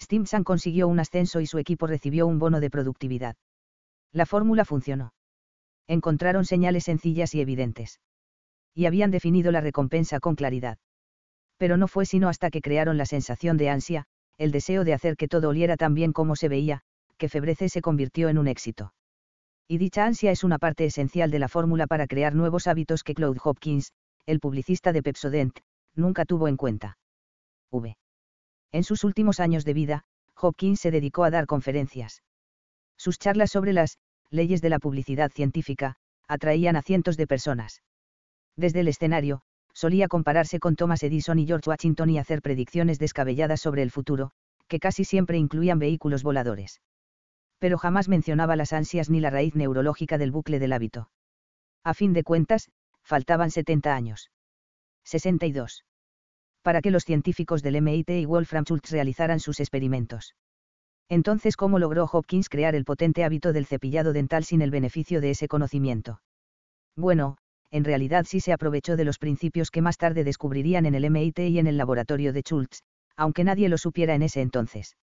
Stimson 0.00 0.44
consiguió 0.44 0.88
un 0.88 0.98
ascenso 0.98 1.40
y 1.40 1.46
su 1.46 1.58
equipo 1.58 1.86
recibió 1.86 2.26
un 2.26 2.38
bono 2.38 2.60
de 2.60 2.70
productividad. 2.70 3.36
La 4.12 4.26
fórmula 4.26 4.64
funcionó. 4.64 5.12
Encontraron 5.86 6.44
señales 6.44 6.84
sencillas 6.84 7.34
y 7.34 7.40
evidentes. 7.40 8.00
Y 8.74 8.86
habían 8.86 9.10
definido 9.10 9.52
la 9.52 9.60
recompensa 9.60 10.20
con 10.20 10.36
claridad. 10.36 10.78
Pero 11.58 11.76
no 11.76 11.88
fue 11.88 12.06
sino 12.06 12.28
hasta 12.28 12.50
que 12.50 12.62
crearon 12.62 12.96
la 12.96 13.04
sensación 13.04 13.56
de 13.56 13.68
ansia, 13.68 14.06
el 14.38 14.52
deseo 14.52 14.84
de 14.84 14.94
hacer 14.94 15.16
que 15.16 15.28
todo 15.28 15.50
oliera 15.50 15.76
tan 15.76 15.94
bien 15.94 16.12
como 16.12 16.34
se 16.34 16.48
veía, 16.48 16.82
que 17.20 17.28
Febrece 17.28 17.68
se 17.68 17.82
convirtió 17.82 18.30
en 18.30 18.38
un 18.38 18.48
éxito. 18.48 18.94
Y 19.68 19.76
dicha 19.76 20.06
ansia 20.06 20.32
es 20.32 20.42
una 20.42 20.58
parte 20.58 20.86
esencial 20.86 21.30
de 21.30 21.38
la 21.38 21.48
fórmula 21.48 21.86
para 21.86 22.06
crear 22.06 22.34
nuevos 22.34 22.66
hábitos 22.66 23.04
que 23.04 23.14
Claude 23.14 23.38
Hopkins, 23.44 23.92
el 24.24 24.40
publicista 24.40 24.92
de 24.92 25.02
Pepsodent, 25.02 25.60
nunca 25.94 26.24
tuvo 26.24 26.48
en 26.48 26.56
cuenta. 26.56 26.96
V. 27.70 27.96
En 28.72 28.84
sus 28.84 29.04
últimos 29.04 29.38
años 29.38 29.66
de 29.66 29.74
vida, 29.74 30.04
Hopkins 30.34 30.80
se 30.80 30.90
dedicó 30.90 31.22
a 31.22 31.30
dar 31.30 31.46
conferencias. 31.46 32.22
Sus 32.96 33.18
charlas 33.18 33.50
sobre 33.50 33.74
las 33.74 33.98
leyes 34.30 34.62
de 34.62 34.70
la 34.70 34.78
publicidad 34.78 35.30
científica 35.30 35.96
atraían 36.26 36.76
a 36.76 36.82
cientos 36.82 37.18
de 37.18 37.26
personas. 37.26 37.82
Desde 38.56 38.80
el 38.80 38.88
escenario, 38.88 39.42
solía 39.74 40.08
compararse 40.08 40.58
con 40.58 40.74
Thomas 40.74 41.02
Edison 41.02 41.38
y 41.38 41.46
George 41.46 41.68
Washington 41.68 42.08
y 42.08 42.18
hacer 42.18 42.40
predicciones 42.40 42.98
descabelladas 42.98 43.60
sobre 43.60 43.82
el 43.82 43.90
futuro, 43.90 44.30
que 44.68 44.80
casi 44.80 45.04
siempre 45.04 45.36
incluían 45.36 45.78
vehículos 45.78 46.22
voladores 46.22 46.80
pero 47.60 47.78
jamás 47.78 48.08
mencionaba 48.08 48.56
las 48.56 48.72
ansias 48.72 49.10
ni 49.10 49.20
la 49.20 49.30
raíz 49.30 49.54
neurológica 49.54 50.18
del 50.18 50.32
bucle 50.32 50.58
del 50.58 50.72
hábito. 50.72 51.10
A 51.84 51.94
fin 51.94 52.12
de 52.12 52.24
cuentas, 52.24 52.70
faltaban 53.04 53.50
70 53.50 53.94
años. 53.94 54.30
62. 55.04 55.84
Para 56.62 56.80
que 56.80 56.90
los 56.90 57.04
científicos 57.04 57.62
del 57.62 57.76
MIT 57.76 58.10
y 58.10 58.24
Wolfram 58.24 58.64
Schultz 58.64 58.90
realizaran 58.90 59.40
sus 59.40 59.60
experimentos. 59.60 60.34
Entonces, 61.08 61.56
¿cómo 61.56 61.78
logró 61.78 62.08
Hopkins 62.10 62.48
crear 62.48 62.74
el 62.74 62.84
potente 62.84 63.24
hábito 63.24 63.52
del 63.52 63.66
cepillado 63.66 64.12
dental 64.12 64.44
sin 64.44 64.62
el 64.62 64.70
beneficio 64.70 65.20
de 65.20 65.30
ese 65.30 65.48
conocimiento? 65.48 66.22
Bueno, 66.96 67.36
en 67.70 67.84
realidad 67.84 68.24
sí 68.28 68.40
se 68.40 68.52
aprovechó 68.52 68.96
de 68.96 69.04
los 69.04 69.18
principios 69.18 69.70
que 69.70 69.82
más 69.82 69.96
tarde 69.96 70.24
descubrirían 70.24 70.86
en 70.86 70.94
el 70.94 71.04
MIT 71.04 71.40
y 71.40 71.58
en 71.58 71.66
el 71.66 71.76
laboratorio 71.76 72.32
de 72.32 72.42
Schultz, 72.42 72.82
aunque 73.16 73.44
nadie 73.44 73.68
lo 73.68 73.78
supiera 73.78 74.14
en 74.14 74.22
ese 74.22 74.40
entonces. 74.40 74.96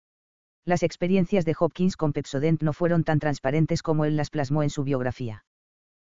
Las 0.67 0.83
experiencias 0.83 1.45
de 1.45 1.55
Hopkins 1.59 1.97
con 1.97 2.13
Pepsodent 2.13 2.63
no 2.63 2.73
fueron 2.73 3.05
tan 3.05 3.19
transparentes 3.19 3.83
como 3.83 4.07
él 4.07 4.17
las 4.17 4.31
plasmó 4.31 4.63
en 4.63 4.71
su 4.71 4.83
biografía. 4.83 5.45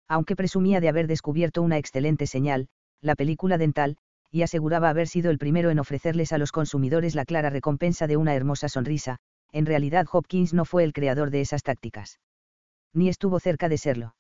Aunque 0.07 0.35
presumía 0.35 0.79
de 0.79 0.87
haber 0.87 1.07
descubierto 1.07 1.61
una 1.61 1.77
excelente 1.77 2.25
señal, 2.25 2.67
la 3.01 3.15
película 3.15 3.57
dental, 3.57 3.97
y 4.31 4.43
aseguraba 4.43 4.89
haber 4.89 5.07
sido 5.07 5.29
el 5.29 5.37
primero 5.37 5.71
en 5.71 5.79
ofrecerles 5.79 6.31
a 6.31 6.37
los 6.37 6.51
consumidores 6.51 7.15
la 7.15 7.25
clara 7.25 7.49
recompensa 7.49 8.07
de 8.07 8.17
una 8.17 8.33
hermosa 8.33 8.69
sonrisa, 8.69 9.17
en 9.51 9.65
realidad 9.65 10.07
Hopkins 10.11 10.53
no 10.53 10.63
fue 10.63 10.83
el 10.83 10.93
creador 10.93 11.31
de 11.31 11.41
esas 11.41 11.63
tácticas. 11.63 12.19
Ni 12.93 13.09
estuvo 13.09 13.39
cerca 13.39 13.67
de 13.67 13.77
serlo. 13.77 14.15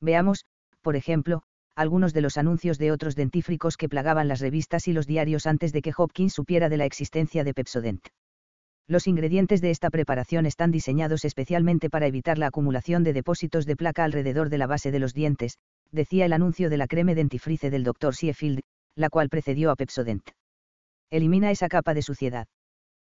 Veamos, 0.00 0.44
por 0.80 0.94
ejemplo, 0.94 1.42
algunos 1.74 2.12
de 2.14 2.20
los 2.20 2.38
anuncios 2.38 2.78
de 2.78 2.92
otros 2.92 3.16
dentífricos 3.16 3.76
que 3.76 3.88
plagaban 3.88 4.28
las 4.28 4.40
revistas 4.40 4.86
y 4.86 4.92
los 4.92 5.06
diarios 5.06 5.46
antes 5.46 5.72
de 5.72 5.82
que 5.82 5.92
Hopkins 5.96 6.34
supiera 6.34 6.68
de 6.68 6.76
la 6.76 6.84
existencia 6.84 7.42
de 7.42 7.54
Pepsodent. 7.54 8.06
Los 8.88 9.08
ingredientes 9.08 9.60
de 9.60 9.70
esta 9.70 9.90
preparación 9.90 10.46
están 10.46 10.70
diseñados 10.70 11.24
especialmente 11.24 11.90
para 11.90 12.06
evitar 12.06 12.38
la 12.38 12.46
acumulación 12.46 13.02
de 13.02 13.12
depósitos 13.12 13.66
de 13.66 13.74
placa 13.74 14.04
alrededor 14.04 14.48
de 14.48 14.58
la 14.58 14.68
base 14.68 14.92
de 14.92 15.00
los 15.00 15.12
dientes, 15.12 15.58
decía 15.90 16.24
el 16.24 16.32
anuncio 16.32 16.70
de 16.70 16.76
la 16.76 16.86
creme 16.86 17.16
dentifrice 17.16 17.70
del 17.70 17.82
Dr. 17.82 18.14
Sheffield, 18.14 18.60
la 18.94 19.10
cual 19.10 19.28
precedió 19.28 19.72
a 19.72 19.76
Pepsodent. 19.76 20.30
Elimina 21.10 21.50
esa 21.50 21.68
capa 21.68 21.94
de 21.94 22.02
suciedad. 22.02 22.46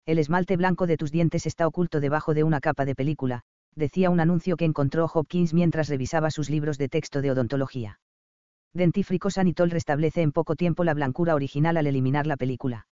El 0.07 0.19
esmalte 0.19 0.57
blanco 0.57 0.87
de 0.87 0.97
tus 0.97 1.13
dientes 1.13 1.45
está 1.45 1.67
oculto 1.67 2.01
debajo 2.01 2.33
de 2.33 2.45
una 2.45 2.61
capa 2.61 2.87
de 2.87 2.95
película, 2.95 3.43
decía 3.75 4.09
un 4.09 4.21
anuncio 4.21 4.57
que 4.57 4.65
encontró 4.65 5.05
Hopkins 5.13 5.53
mientras 5.53 5.91
revisaba 5.91 6.31
sus 6.31 6.49
libros 6.49 6.79
de 6.79 6.89
texto 6.89 7.21
de 7.21 7.31
odontología. 7.31 8.01
Dentífrico 8.73 9.31
Sanitol 9.31 9.71
restablece 9.71 10.23
en 10.23 10.33
poco 10.33 10.57
tiempo 10.57 10.83
la 10.83 10.95
blancura 10.95 11.35
original 11.35 11.77
al 11.77 11.87
eliminar 11.87 12.27
la 12.27 12.37
película. 12.37 12.88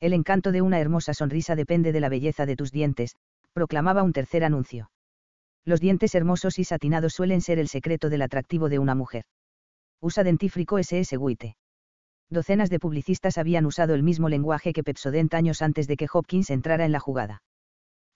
El 0.00 0.12
encanto 0.12 0.52
de 0.52 0.62
una 0.62 0.78
hermosa 0.78 1.12
sonrisa 1.12 1.56
depende 1.56 1.92
de 1.92 2.00
la 2.00 2.08
belleza 2.08 2.46
de 2.46 2.54
tus 2.54 2.70
dientes, 2.70 3.16
proclamaba 3.52 4.02
un 4.02 4.12
tercer 4.12 4.44
anuncio. 4.44 4.90
Los 5.64 5.80
dientes 5.80 6.14
hermosos 6.14 6.58
y 6.58 6.64
satinados 6.64 7.14
suelen 7.14 7.40
ser 7.40 7.58
el 7.58 7.68
secreto 7.68 8.08
del 8.08 8.22
atractivo 8.22 8.68
de 8.68 8.78
una 8.78 8.94
mujer. 8.94 9.24
Usa 10.00 10.22
dentífrico 10.22 10.78
SS 10.78 11.16
Guite. 11.16 11.56
Docenas 12.30 12.70
de 12.70 12.78
publicistas 12.78 13.38
habían 13.38 13.66
usado 13.66 13.94
el 13.94 14.02
mismo 14.02 14.28
lenguaje 14.28 14.72
que 14.72 14.84
Pepsodent 14.84 15.34
años 15.34 15.62
antes 15.62 15.88
de 15.88 15.96
que 15.96 16.06
Hopkins 16.12 16.50
entrara 16.50 16.84
en 16.84 16.92
la 16.92 17.00
jugada. 17.00 17.42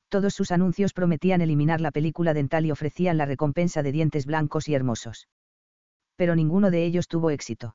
Todos 0.09 0.35
sus 0.35 0.53
anuncios 0.53 0.93
prometían 0.93 1.41
eliminar 1.41 1.81
la 1.81 1.91
película 1.91 2.35
dental 2.35 2.67
y 2.67 2.71
ofrecían 2.71 3.17
la 3.17 3.25
recompensa 3.25 3.83
de 3.83 3.93
dientes 3.93 4.27
blancos 4.27 4.69
y 4.69 4.75
hermosos. 4.75 5.29
Pero 6.17 6.37
ninguno 6.37 6.71
de 6.71 6.85
ellos 6.85 7.09
tuvo 7.09 7.31
éxito. 7.31 7.75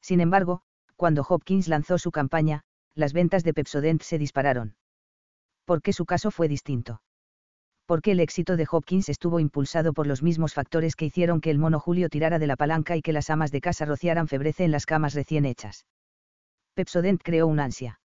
Sin 0.00 0.20
embargo, 0.20 0.62
cuando 0.96 1.24
Hopkins 1.26 1.68
lanzó 1.68 1.96
su 1.98 2.10
campaña, 2.10 2.64
las 2.94 3.12
ventas 3.12 3.44
de 3.44 3.54
Pepsodent 3.54 4.02
se 4.02 4.18
dispararon. 4.18 4.76
¿Por 5.64 5.82
qué 5.82 5.92
su 5.92 6.04
caso 6.04 6.30
fue 6.30 6.48
distinto? 6.48 7.02
Porque 7.86 8.12
el 8.12 8.20
éxito 8.20 8.56
de 8.56 8.66
Hopkins 8.70 9.08
estuvo 9.08 9.40
impulsado 9.40 9.92
por 9.92 10.06
los 10.06 10.22
mismos 10.22 10.54
factores 10.54 10.96
que 10.96 11.06
hicieron 11.06 11.40
que 11.40 11.50
el 11.50 11.58
mono 11.58 11.80
Julio 11.80 12.08
tirara 12.08 12.38
de 12.38 12.46
la 12.46 12.56
palanca 12.56 12.96
y 12.96 13.02
que 13.02 13.12
las 13.12 13.30
amas 13.30 13.50
de 13.50 13.60
casa 13.60 13.84
rociaran 13.84 14.28
febrece 14.28 14.64
en 14.64 14.70
las 14.70 14.86
camas 14.86 15.14
recién 15.14 15.44
hechas. 15.44 15.86
Pepsodent 16.74 17.22
creó 17.22 17.46
un 17.46 17.60
ansia. 17.60 18.00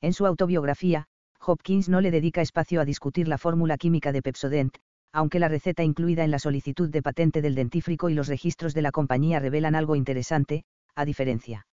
En 0.00 0.12
su 0.12 0.26
autobiografía, 0.26 1.06
Hopkins 1.40 1.88
no 1.88 2.00
le 2.00 2.10
dedica 2.10 2.40
espacio 2.40 2.80
a 2.80 2.84
discutir 2.84 3.28
la 3.28 3.38
fórmula 3.38 3.76
química 3.78 4.12
de 4.12 4.22
Pepsodent, 4.22 4.78
aunque 5.12 5.38
la 5.38 5.48
receta 5.48 5.82
incluida 5.82 6.24
en 6.24 6.30
la 6.30 6.38
solicitud 6.38 6.88
de 6.88 7.02
patente 7.02 7.42
del 7.42 7.54
dentífrico 7.54 8.08
y 8.08 8.14
los 8.14 8.28
registros 8.28 8.74
de 8.74 8.82
la 8.82 8.92
compañía 8.92 9.40
revelan 9.40 9.74
algo 9.74 9.96
interesante, 9.96 10.64
a 10.94 11.04
diferencia. 11.04 11.66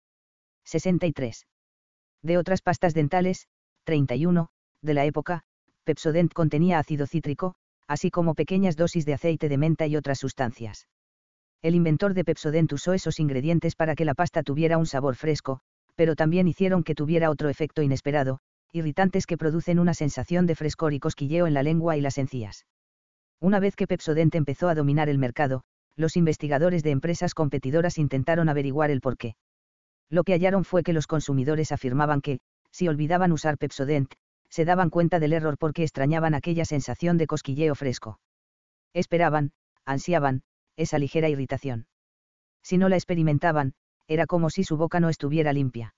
63. 0.63 1.45
De 2.21 2.37
otras 2.37 2.61
pastas 2.61 2.93
dentales, 2.93 3.47
31, 3.85 4.47
de 4.81 4.93
la 4.93 5.05
época, 5.05 5.43
Pepsodent 5.83 6.33
contenía 6.33 6.79
ácido 6.79 7.07
cítrico, 7.07 7.55
así 7.87 8.09
como 8.09 8.33
pequeñas 8.33 8.75
dosis 8.75 9.05
de 9.05 9.13
aceite 9.13 9.49
de 9.49 9.57
menta 9.57 9.85
y 9.87 9.95
otras 9.95 10.19
sustancias. 10.19 10.87
El 11.61 11.75
inventor 11.75 12.13
de 12.13 12.23
Pepsodent 12.23 12.71
usó 12.73 12.93
esos 12.93 13.19
ingredientes 13.19 13.75
para 13.75 13.95
que 13.95 14.05
la 14.05 14.13
pasta 14.13 14.43
tuviera 14.43 14.77
un 14.77 14.85
sabor 14.85 15.15
fresco, 15.15 15.59
pero 15.95 16.15
también 16.15 16.47
hicieron 16.47 16.83
que 16.83 16.95
tuviera 16.95 17.29
otro 17.29 17.49
efecto 17.49 17.81
inesperado, 17.81 18.39
irritantes 18.71 19.25
que 19.25 19.37
producen 19.37 19.79
una 19.79 19.93
sensación 19.93 20.45
de 20.45 20.55
frescor 20.55 20.93
y 20.93 20.99
cosquilleo 20.99 21.47
en 21.47 21.53
la 21.53 21.63
lengua 21.63 21.97
y 21.97 22.01
las 22.01 22.17
encías. 22.17 22.65
Una 23.39 23.59
vez 23.59 23.75
que 23.75 23.87
Pepsodent 23.87 24.35
empezó 24.35 24.67
a 24.67 24.75
dominar 24.75 25.09
el 25.09 25.17
mercado, 25.17 25.63
los 25.95 26.17
investigadores 26.17 26.83
de 26.83 26.91
empresas 26.91 27.33
competidoras 27.33 27.97
intentaron 27.97 28.49
averiguar 28.49 28.91
el 28.91 29.01
porqué. 29.01 29.35
Lo 30.09 30.23
que 30.23 30.33
hallaron 30.33 30.63
fue 30.63 30.83
que 30.83 30.93
los 30.93 31.07
consumidores 31.07 31.71
afirmaban 31.71 32.21
que, 32.21 32.39
si 32.71 32.87
olvidaban 32.87 33.31
usar 33.31 33.57
Pepsodent, 33.57 34.13
se 34.49 34.65
daban 34.65 34.89
cuenta 34.89 35.19
del 35.19 35.33
error 35.33 35.57
porque 35.57 35.83
extrañaban 35.83 36.33
aquella 36.33 36.65
sensación 36.65 37.17
de 37.17 37.27
cosquilleo 37.27 37.75
fresco. 37.75 38.19
Esperaban, 38.93 39.51
ansiaban, 39.85 40.43
esa 40.77 40.99
ligera 40.99 41.29
irritación. 41.29 41.87
Si 42.63 42.77
no 42.77 42.89
la 42.89 42.95
experimentaban, 42.95 43.73
era 44.07 44.25
como 44.25 44.49
si 44.49 44.63
su 44.63 44.77
boca 44.77 44.99
no 44.99 45.09
estuviera 45.09 45.53
limpia. 45.53 45.95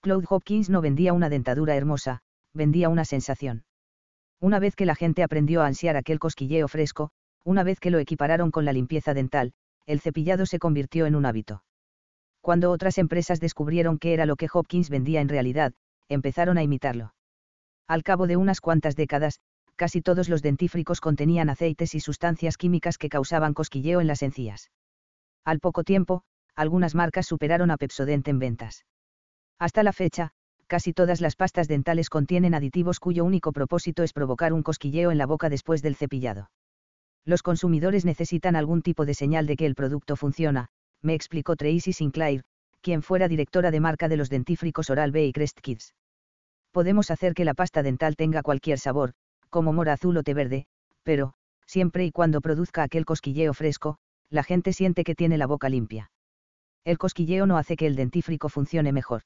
Claude 0.00 0.26
Hopkins 0.28 0.70
no 0.70 0.80
vendía 0.80 1.12
una 1.12 1.28
dentadura 1.28 1.76
hermosa, 1.76 2.20
vendía 2.52 2.88
una 2.88 3.04
sensación. 3.04 3.64
Una 4.40 4.58
vez 4.58 4.76
que 4.76 4.86
la 4.86 4.94
gente 4.94 5.22
aprendió 5.22 5.62
a 5.62 5.66
ansiar 5.66 5.96
aquel 5.96 6.18
cosquilleo 6.18 6.68
fresco, 6.68 7.10
una 7.44 7.62
vez 7.62 7.80
que 7.80 7.90
lo 7.90 7.98
equipararon 7.98 8.50
con 8.50 8.64
la 8.64 8.72
limpieza 8.72 9.14
dental, 9.14 9.52
el 9.86 10.00
cepillado 10.00 10.46
se 10.46 10.58
convirtió 10.58 11.06
en 11.06 11.14
un 11.14 11.26
hábito. 11.26 11.62
Cuando 12.44 12.72
otras 12.72 12.98
empresas 12.98 13.40
descubrieron 13.40 13.98
qué 13.98 14.12
era 14.12 14.26
lo 14.26 14.36
que 14.36 14.48
Hopkins 14.52 14.90
vendía 14.90 15.22
en 15.22 15.30
realidad, 15.30 15.72
empezaron 16.10 16.58
a 16.58 16.62
imitarlo. 16.62 17.14
Al 17.88 18.02
cabo 18.02 18.26
de 18.26 18.36
unas 18.36 18.60
cuantas 18.60 18.96
décadas, 18.96 19.40
casi 19.76 20.02
todos 20.02 20.28
los 20.28 20.42
dentífricos 20.42 21.00
contenían 21.00 21.48
aceites 21.48 21.94
y 21.94 22.00
sustancias 22.00 22.58
químicas 22.58 22.98
que 22.98 23.08
causaban 23.08 23.54
cosquilleo 23.54 24.02
en 24.02 24.08
las 24.08 24.22
encías. 24.22 24.70
Al 25.46 25.58
poco 25.58 25.84
tiempo, 25.84 26.22
algunas 26.54 26.94
marcas 26.94 27.24
superaron 27.24 27.70
a 27.70 27.78
Pepsodent 27.78 28.28
en 28.28 28.38
ventas. 28.38 28.84
Hasta 29.58 29.82
la 29.82 29.94
fecha, 29.94 30.32
casi 30.66 30.92
todas 30.92 31.22
las 31.22 31.36
pastas 31.36 31.66
dentales 31.66 32.10
contienen 32.10 32.52
aditivos 32.52 33.00
cuyo 33.00 33.24
único 33.24 33.52
propósito 33.52 34.02
es 34.02 34.12
provocar 34.12 34.52
un 34.52 34.62
cosquilleo 34.62 35.10
en 35.10 35.16
la 35.16 35.24
boca 35.24 35.48
después 35.48 35.80
del 35.80 35.96
cepillado. 35.96 36.50
Los 37.24 37.42
consumidores 37.42 38.04
necesitan 38.04 38.54
algún 38.54 38.82
tipo 38.82 39.06
de 39.06 39.14
señal 39.14 39.46
de 39.46 39.56
que 39.56 39.64
el 39.64 39.74
producto 39.74 40.14
funciona, 40.14 40.68
me 41.04 41.14
explicó 41.14 41.54
Tracy 41.54 41.92
Sinclair, 41.92 42.42
quien 42.80 43.02
fuera 43.02 43.28
directora 43.28 43.70
de 43.70 43.80
marca 43.80 44.08
de 44.08 44.16
los 44.16 44.30
dentífricos 44.30 44.90
Oral-B 44.90 45.26
y 45.26 45.32
Crest 45.32 45.60
Kids 45.60 45.94
podemos 46.74 47.12
hacer 47.12 47.34
que 47.34 47.44
la 47.44 47.54
pasta 47.54 47.84
dental 47.84 48.16
tenga 48.16 48.42
cualquier 48.42 48.80
sabor, 48.80 49.14
como 49.48 49.72
mora 49.72 49.92
azul 49.92 50.16
o 50.16 50.24
té 50.24 50.34
verde, 50.34 50.66
pero, 51.04 51.34
siempre 51.66 52.04
y 52.04 52.10
cuando 52.10 52.40
produzca 52.40 52.82
aquel 52.82 53.04
cosquilleo 53.04 53.54
fresco, 53.54 53.96
la 54.28 54.42
gente 54.42 54.72
siente 54.72 55.04
que 55.04 55.14
tiene 55.14 55.38
la 55.38 55.46
boca 55.46 55.68
limpia. 55.68 56.10
El 56.82 56.98
cosquilleo 56.98 57.46
no 57.46 57.58
hace 57.58 57.76
que 57.76 57.86
el 57.86 57.94
dentífrico 57.94 58.48
funcione 58.48 58.92
mejor. 58.92 59.22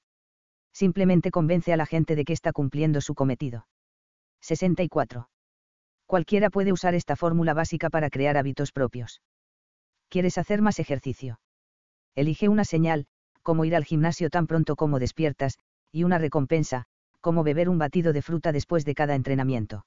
Simplemente 0.74 1.30
convence 1.30 1.72
a 1.72 1.78
la 1.78 1.86
gente 1.86 2.16
de 2.16 2.26
que 2.26 2.34
está 2.34 2.52
cumpliendo 2.52 3.00
su 3.00 3.14
cometido. 3.14 3.66
64. 4.42 5.30
Cualquiera 6.04 6.50
puede 6.50 6.70
usar 6.70 6.94
esta 6.94 7.16
fórmula 7.16 7.54
básica 7.54 7.88
para 7.88 8.10
crear 8.10 8.36
hábitos 8.36 8.72
propios. 8.72 9.22
¿Quieres 10.10 10.36
hacer 10.36 10.60
más 10.60 10.78
ejercicio? 10.78 11.40
Elige 12.18 12.48
una 12.48 12.64
señal, 12.64 13.06
como 13.42 13.64
ir 13.64 13.76
al 13.76 13.84
gimnasio 13.84 14.28
tan 14.28 14.48
pronto 14.48 14.74
como 14.74 14.98
despiertas, 14.98 15.56
y 15.92 16.02
una 16.02 16.18
recompensa, 16.18 16.86
como 17.20 17.44
beber 17.44 17.68
un 17.68 17.78
batido 17.78 18.12
de 18.12 18.22
fruta 18.22 18.50
después 18.50 18.84
de 18.84 18.96
cada 18.96 19.14
entrenamiento. 19.14 19.86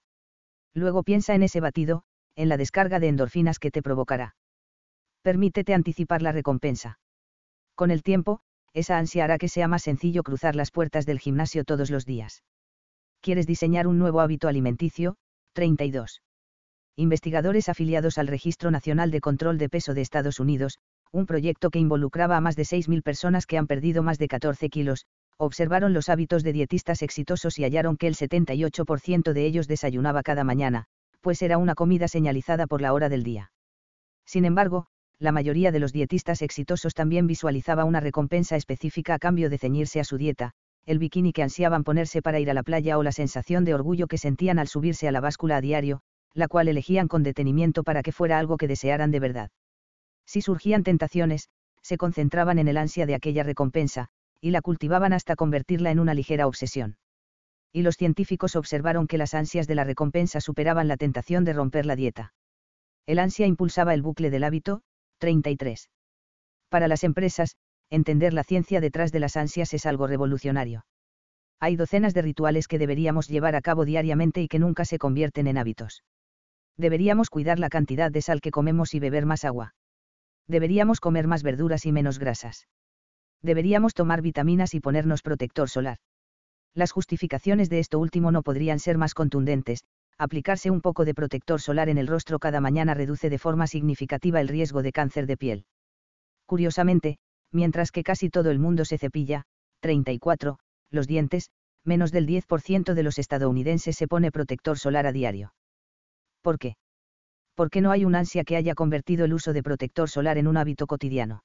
Luego 0.73 1.03
piensa 1.03 1.35
en 1.35 1.43
ese 1.43 1.59
batido, 1.59 2.03
en 2.37 2.47
la 2.47 2.55
descarga 2.55 3.01
de 3.01 3.09
endorfinas 3.09 3.59
que 3.59 3.69
te 3.69 3.81
provocará. 3.81 4.37
Permítete 5.21 5.73
anticipar 5.73 6.21
la 6.21 6.31
recompensa. 6.31 6.99
Con 7.75 7.91
el 7.91 8.01
tiempo, 8.01 8.39
esa 8.71 8.97
ansia 8.97 9.25
hará 9.25 9.37
que 9.37 9.49
sea 9.49 9.67
más 9.67 9.83
sencillo 9.83 10.23
cruzar 10.23 10.55
las 10.55 10.71
puertas 10.71 11.05
del 11.05 11.19
gimnasio 11.19 11.65
todos 11.65 11.91
los 11.91 12.05
días. 12.05 12.45
¿Quieres 13.19 13.45
diseñar 13.45 13.87
un 13.87 13.99
nuevo 13.99 14.21
hábito 14.21 14.47
alimenticio? 14.47 15.17
32. 15.51 16.21
Investigadores 16.95 17.67
afiliados 17.67 18.17
al 18.17 18.27
Registro 18.27 18.71
Nacional 18.71 19.11
de 19.11 19.19
Control 19.19 19.57
de 19.57 19.67
Peso 19.67 19.93
de 19.93 19.99
Estados 19.99 20.39
Unidos, 20.39 20.79
un 21.11 21.25
proyecto 21.25 21.69
que 21.69 21.79
involucraba 21.79 22.38
a 22.38 22.41
más 22.41 22.55
de 22.55 22.63
6.000 22.63 23.03
personas 23.03 23.45
que 23.45 23.57
han 23.57 23.67
perdido 23.67 24.01
más 24.03 24.17
de 24.17 24.27
14 24.27 24.69
kilos, 24.69 25.05
observaron 25.38 25.93
los 25.93 26.07
hábitos 26.07 26.43
de 26.43 26.53
dietistas 26.53 27.01
exitosos 27.01 27.59
y 27.59 27.63
hallaron 27.63 27.97
que 27.97 28.07
el 28.07 28.15
78% 28.15 29.33
de 29.33 29.45
ellos 29.45 29.67
desayunaba 29.67 30.23
cada 30.23 30.43
mañana, 30.43 30.85
pues 31.19 31.41
era 31.41 31.57
una 31.57 31.75
comida 31.75 32.07
señalizada 32.07 32.67
por 32.67 32.81
la 32.81 32.93
hora 32.93 33.09
del 33.09 33.23
día. 33.23 33.51
Sin 34.25 34.45
embargo, 34.45 34.88
la 35.19 35.31
mayoría 35.31 35.71
de 35.71 35.79
los 35.79 35.93
dietistas 35.93 36.41
exitosos 36.41 36.93
también 36.93 37.27
visualizaba 37.27 37.85
una 37.85 37.99
recompensa 37.99 38.55
específica 38.55 39.15
a 39.15 39.19
cambio 39.19 39.49
de 39.49 39.57
ceñirse 39.57 39.99
a 39.99 40.03
su 40.03 40.17
dieta, 40.17 40.51
el 40.85 40.97
bikini 40.97 41.31
que 41.31 41.43
ansiaban 41.43 41.83
ponerse 41.83 42.21
para 42.21 42.39
ir 42.39 42.49
a 42.49 42.53
la 42.53 42.63
playa 42.63 42.97
o 42.97 43.03
la 43.03 43.11
sensación 43.11 43.65
de 43.65 43.73
orgullo 43.73 44.07
que 44.07 44.17
sentían 44.17 44.57
al 44.57 44.67
subirse 44.67 45.07
a 45.07 45.11
la 45.11 45.21
báscula 45.21 45.57
a 45.57 45.61
diario, 45.61 46.01
la 46.33 46.47
cual 46.47 46.69
elegían 46.69 47.07
con 47.07 47.23
detenimiento 47.23 47.83
para 47.83 48.01
que 48.01 48.11
fuera 48.11 48.39
algo 48.39 48.57
que 48.57 48.67
desearan 48.67 49.11
de 49.11 49.19
verdad. 49.19 49.51
Si 50.31 50.41
surgían 50.41 50.83
tentaciones, 50.83 51.49
se 51.81 51.97
concentraban 51.97 52.57
en 52.57 52.69
el 52.69 52.77
ansia 52.77 53.05
de 53.05 53.15
aquella 53.15 53.43
recompensa, 53.43 54.07
y 54.39 54.51
la 54.51 54.61
cultivaban 54.61 55.11
hasta 55.11 55.35
convertirla 55.35 55.91
en 55.91 55.99
una 55.99 56.13
ligera 56.13 56.47
obsesión. 56.47 56.95
Y 57.73 57.81
los 57.81 57.97
científicos 57.97 58.55
observaron 58.55 59.07
que 59.07 59.17
las 59.17 59.33
ansias 59.33 59.67
de 59.67 59.75
la 59.75 59.83
recompensa 59.83 60.39
superaban 60.39 60.87
la 60.87 60.95
tentación 60.95 61.43
de 61.43 61.51
romper 61.51 61.85
la 61.85 61.97
dieta. 61.97 62.33
El 63.05 63.19
ansia 63.19 63.45
impulsaba 63.45 63.93
el 63.93 64.03
bucle 64.03 64.29
del 64.29 64.45
hábito, 64.45 64.83
33. 65.17 65.89
Para 66.69 66.87
las 66.87 67.03
empresas, 67.03 67.57
entender 67.89 68.31
la 68.31 68.45
ciencia 68.45 68.79
detrás 68.79 69.11
de 69.11 69.19
las 69.19 69.35
ansias 69.35 69.73
es 69.73 69.85
algo 69.85 70.07
revolucionario. 70.07 70.85
Hay 71.59 71.75
docenas 71.75 72.13
de 72.13 72.21
rituales 72.21 72.69
que 72.69 72.79
deberíamos 72.79 73.27
llevar 73.27 73.57
a 73.57 73.61
cabo 73.61 73.83
diariamente 73.83 74.41
y 74.41 74.47
que 74.47 74.59
nunca 74.59 74.85
se 74.85 74.97
convierten 74.97 75.47
en 75.47 75.57
hábitos. 75.57 76.05
Deberíamos 76.77 77.29
cuidar 77.29 77.59
la 77.59 77.67
cantidad 77.67 78.13
de 78.13 78.21
sal 78.21 78.39
que 78.39 78.51
comemos 78.51 78.93
y 78.93 79.01
beber 79.01 79.25
más 79.25 79.43
agua. 79.43 79.73
Deberíamos 80.47 80.99
comer 80.99 81.27
más 81.27 81.43
verduras 81.43 81.85
y 81.85 81.91
menos 81.91 82.19
grasas 82.19 82.68
deberíamos 83.41 83.93
tomar 83.93 84.22
vitaminas 84.22 84.73
y 84.73 84.80
ponernos 84.80 85.22
protector 85.22 85.69
solar. 85.69 85.97
Las 86.73 86.91
justificaciones 86.91 87.69
de 87.69 87.80
esto 87.80 87.99
último 87.99 88.31
no 88.31 88.43
podrían 88.43 88.80
ser 88.80 88.97
más 88.97 89.13
contundentes, 89.13 89.84
aplicarse 90.18 90.69
un 90.69 90.81
poco 90.81 91.05
de 91.05 91.13
protector 91.13 91.59
solar 91.59 91.89
en 91.89 91.97
el 91.97 92.07
rostro 92.07 92.39
cada 92.39 92.61
mañana 92.61 92.93
reduce 92.93 93.30
de 93.30 93.39
forma 93.39 93.68
significativa 93.68 94.39
el 94.39 94.47
riesgo 94.47 94.81
de 94.81 94.91
cáncer 94.91 95.26
de 95.26 95.38
piel. 95.38 95.65
Curiosamente, 96.45 97.18
mientras 97.51 97.91
que 97.91 98.03
casi 98.03 98.30
todo 98.30 98.51
el 98.51 98.59
mundo 98.59 98.85
se 98.85 98.97
cepilla, 98.97 99.43
34, 99.81 100.59
los 100.91 101.07
dientes, 101.07 101.49
menos 101.84 102.11
del 102.11 102.27
10% 102.27 102.93
de 102.93 103.03
los 103.03 103.18
estadounidenses 103.18 103.97
se 103.97 104.07
pone 104.07 104.31
protector 104.31 104.77
solar 104.77 105.07
a 105.07 105.11
diario. 105.11 105.53
¿Por 106.41 106.59
qué? 106.59 106.76
Porque 107.55 107.81
no 107.81 107.91
hay 107.91 108.05
un 108.05 108.15
ansia 108.15 108.43
que 108.43 108.55
haya 108.55 108.75
convertido 108.75 109.25
el 109.25 109.33
uso 109.33 109.53
de 109.53 109.63
protector 109.63 110.09
solar 110.09 110.37
en 110.37 110.47
un 110.47 110.57
hábito 110.57 110.87
cotidiano. 110.87 111.43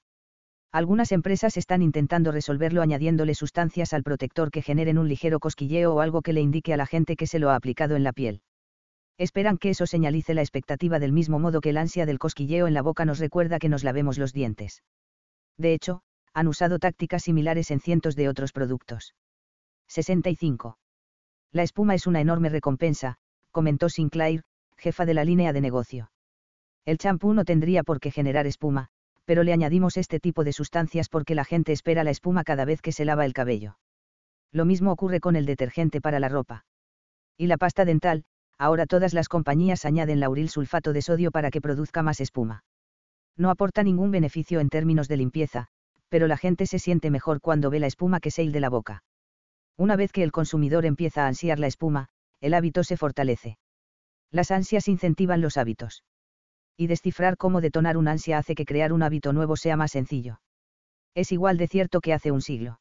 Algunas 0.72 1.12
empresas 1.12 1.56
están 1.56 1.82
intentando 1.82 2.32
resolverlo 2.32 2.82
añadiéndole 2.82 3.34
sustancias 3.34 3.92
al 3.92 4.02
protector 4.02 4.50
que 4.50 4.62
generen 4.62 4.98
un 4.98 5.08
ligero 5.08 5.40
cosquilleo 5.40 5.94
o 5.94 6.00
algo 6.00 6.22
que 6.22 6.32
le 6.32 6.40
indique 6.40 6.74
a 6.74 6.76
la 6.76 6.86
gente 6.86 7.16
que 7.16 7.26
se 7.26 7.38
lo 7.38 7.50
ha 7.50 7.54
aplicado 7.54 7.96
en 7.96 8.02
la 8.02 8.12
piel. 8.12 8.42
Esperan 9.18 9.56
que 9.56 9.70
eso 9.70 9.86
señalice 9.86 10.34
la 10.34 10.42
expectativa 10.42 10.98
del 10.98 11.12
mismo 11.12 11.38
modo 11.38 11.60
que 11.60 11.70
el 11.70 11.78
ansia 11.78 12.04
del 12.04 12.18
cosquilleo 12.18 12.66
en 12.66 12.74
la 12.74 12.82
boca 12.82 13.04
nos 13.04 13.18
recuerda 13.18 13.58
que 13.58 13.70
nos 13.70 13.84
lavemos 13.84 14.18
los 14.18 14.32
dientes. 14.32 14.82
De 15.56 15.72
hecho, 15.72 16.02
han 16.34 16.48
usado 16.48 16.78
tácticas 16.78 17.22
similares 17.22 17.70
en 17.70 17.80
cientos 17.80 18.14
de 18.14 18.28
otros 18.28 18.52
productos. 18.52 19.14
65. 19.88 20.76
La 21.52 21.62
espuma 21.62 21.94
es 21.94 22.06
una 22.06 22.20
enorme 22.20 22.50
recompensa, 22.50 23.16
comentó 23.50 23.88
Sinclair, 23.88 24.42
jefa 24.76 25.06
de 25.06 25.14
la 25.14 25.24
línea 25.24 25.52
de 25.52 25.60
negocio. 25.60 26.10
El 26.84 26.98
champú 26.98 27.34
no 27.34 27.44
tendría 27.44 27.82
por 27.82 28.00
qué 28.00 28.10
generar 28.10 28.46
espuma, 28.46 28.88
pero 29.24 29.42
le 29.42 29.52
añadimos 29.52 29.96
este 29.96 30.20
tipo 30.20 30.44
de 30.44 30.52
sustancias 30.52 31.08
porque 31.08 31.34
la 31.34 31.44
gente 31.44 31.72
espera 31.72 32.04
la 32.04 32.10
espuma 32.10 32.44
cada 32.44 32.64
vez 32.64 32.80
que 32.80 32.92
se 32.92 33.04
lava 33.04 33.26
el 33.26 33.32
cabello. 33.32 33.78
Lo 34.52 34.64
mismo 34.64 34.92
ocurre 34.92 35.20
con 35.20 35.36
el 35.36 35.46
detergente 35.46 36.00
para 36.00 36.20
la 36.20 36.28
ropa. 36.28 36.64
Y 37.36 37.48
la 37.48 37.58
pasta 37.58 37.84
dental, 37.84 38.24
ahora 38.56 38.86
todas 38.86 39.12
las 39.12 39.28
compañías 39.28 39.84
añaden 39.84 40.20
lauril 40.20 40.48
sulfato 40.48 40.92
de 40.92 41.02
sodio 41.02 41.30
para 41.30 41.50
que 41.50 41.60
produzca 41.60 42.02
más 42.02 42.20
espuma. 42.20 42.64
No 43.36 43.50
aporta 43.50 43.82
ningún 43.82 44.10
beneficio 44.10 44.60
en 44.60 44.70
términos 44.70 45.08
de 45.08 45.16
limpieza, 45.18 45.66
pero 46.08 46.26
la 46.26 46.36
gente 46.36 46.66
se 46.66 46.78
siente 46.78 47.10
mejor 47.10 47.40
cuando 47.40 47.68
ve 47.68 47.80
la 47.80 47.86
espuma 47.86 48.20
que 48.20 48.30
se 48.30 48.48
de 48.48 48.60
la 48.60 48.70
boca. 48.70 49.02
Una 49.76 49.96
vez 49.96 50.12
que 50.12 50.22
el 50.22 50.32
consumidor 50.32 50.86
empieza 50.86 51.24
a 51.24 51.28
ansiar 51.28 51.58
la 51.58 51.66
espuma, 51.66 52.08
el 52.40 52.54
hábito 52.54 52.84
se 52.84 52.96
fortalece. 52.96 53.58
Las 54.30 54.50
ansias 54.50 54.88
incentivan 54.88 55.40
los 55.40 55.56
hábitos. 55.56 56.02
Y 56.76 56.88
descifrar 56.88 57.36
cómo 57.36 57.60
detonar 57.60 57.96
una 57.96 58.12
ansia 58.12 58.38
hace 58.38 58.54
que 58.54 58.66
crear 58.66 58.92
un 58.92 59.02
hábito 59.02 59.32
nuevo 59.32 59.56
sea 59.56 59.76
más 59.76 59.92
sencillo. 59.92 60.40
Es 61.14 61.32
igual 61.32 61.56
de 61.56 61.68
cierto 61.68 62.00
que 62.00 62.12
hace 62.12 62.30
un 62.30 62.42
siglo. 62.42 62.80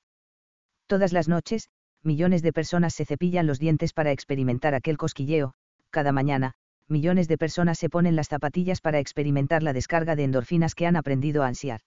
Todas 0.88 1.14
las 1.14 1.28
noches, 1.28 1.70
millones 2.04 2.42
de 2.42 2.54
personas 2.54 2.94
se 2.94 3.06
cepillan 3.06 3.48
los 3.48 3.60
dientes 3.60 3.94
para 3.94 4.12
experimentar 4.12 4.76
aquel 4.76 4.98
cosquilleo, 4.98 5.54
cada 5.90 6.12
mañana, 6.12 6.54
millones 6.88 7.28
de 7.28 7.38
personas 7.38 7.80
se 7.80 7.90
ponen 7.90 8.16
las 8.16 8.28
zapatillas 8.28 8.82
para 8.82 9.00
experimentar 9.00 9.64
la 9.64 9.74
descarga 9.74 10.16
de 10.16 10.26
endorfinas 10.26 10.76
que 10.76 10.86
han 10.86 10.96
aprendido 10.96 11.44
a 11.44 11.48
ansiar. 11.48 11.82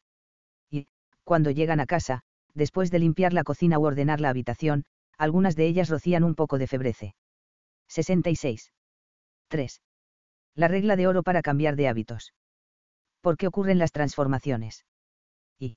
Y, 0.71 0.89
cuando 1.25 1.51
llegan 1.51 1.81
a 1.81 1.87
casa, 1.87 2.23
después 2.55 2.91
de 2.91 2.99
limpiar 2.99 3.33
la 3.33 3.45
cocina 3.45 3.79
u 3.79 3.85
ordenar 3.85 4.21
la 4.21 4.31
habitación, 4.31 4.85
algunas 5.19 5.57
de 5.57 5.67
ellas 5.67 5.89
rocían 5.89 6.25
un 6.25 6.35
poco 6.35 6.59
de 6.59 6.67
febrece. 6.67 7.15
66. 7.89 8.73
3. 9.49 9.81
La 10.55 10.69
regla 10.69 10.97
de 10.97 11.07
oro 11.07 11.23
para 11.23 11.43
cambiar 11.43 11.77
de 11.77 11.89
hábitos. 11.89 12.35
¿Por 13.21 13.37
qué 13.37 13.47
ocurren 13.47 13.79
las 13.79 13.93
transformaciones? 13.93 14.85
Y. 15.59 15.77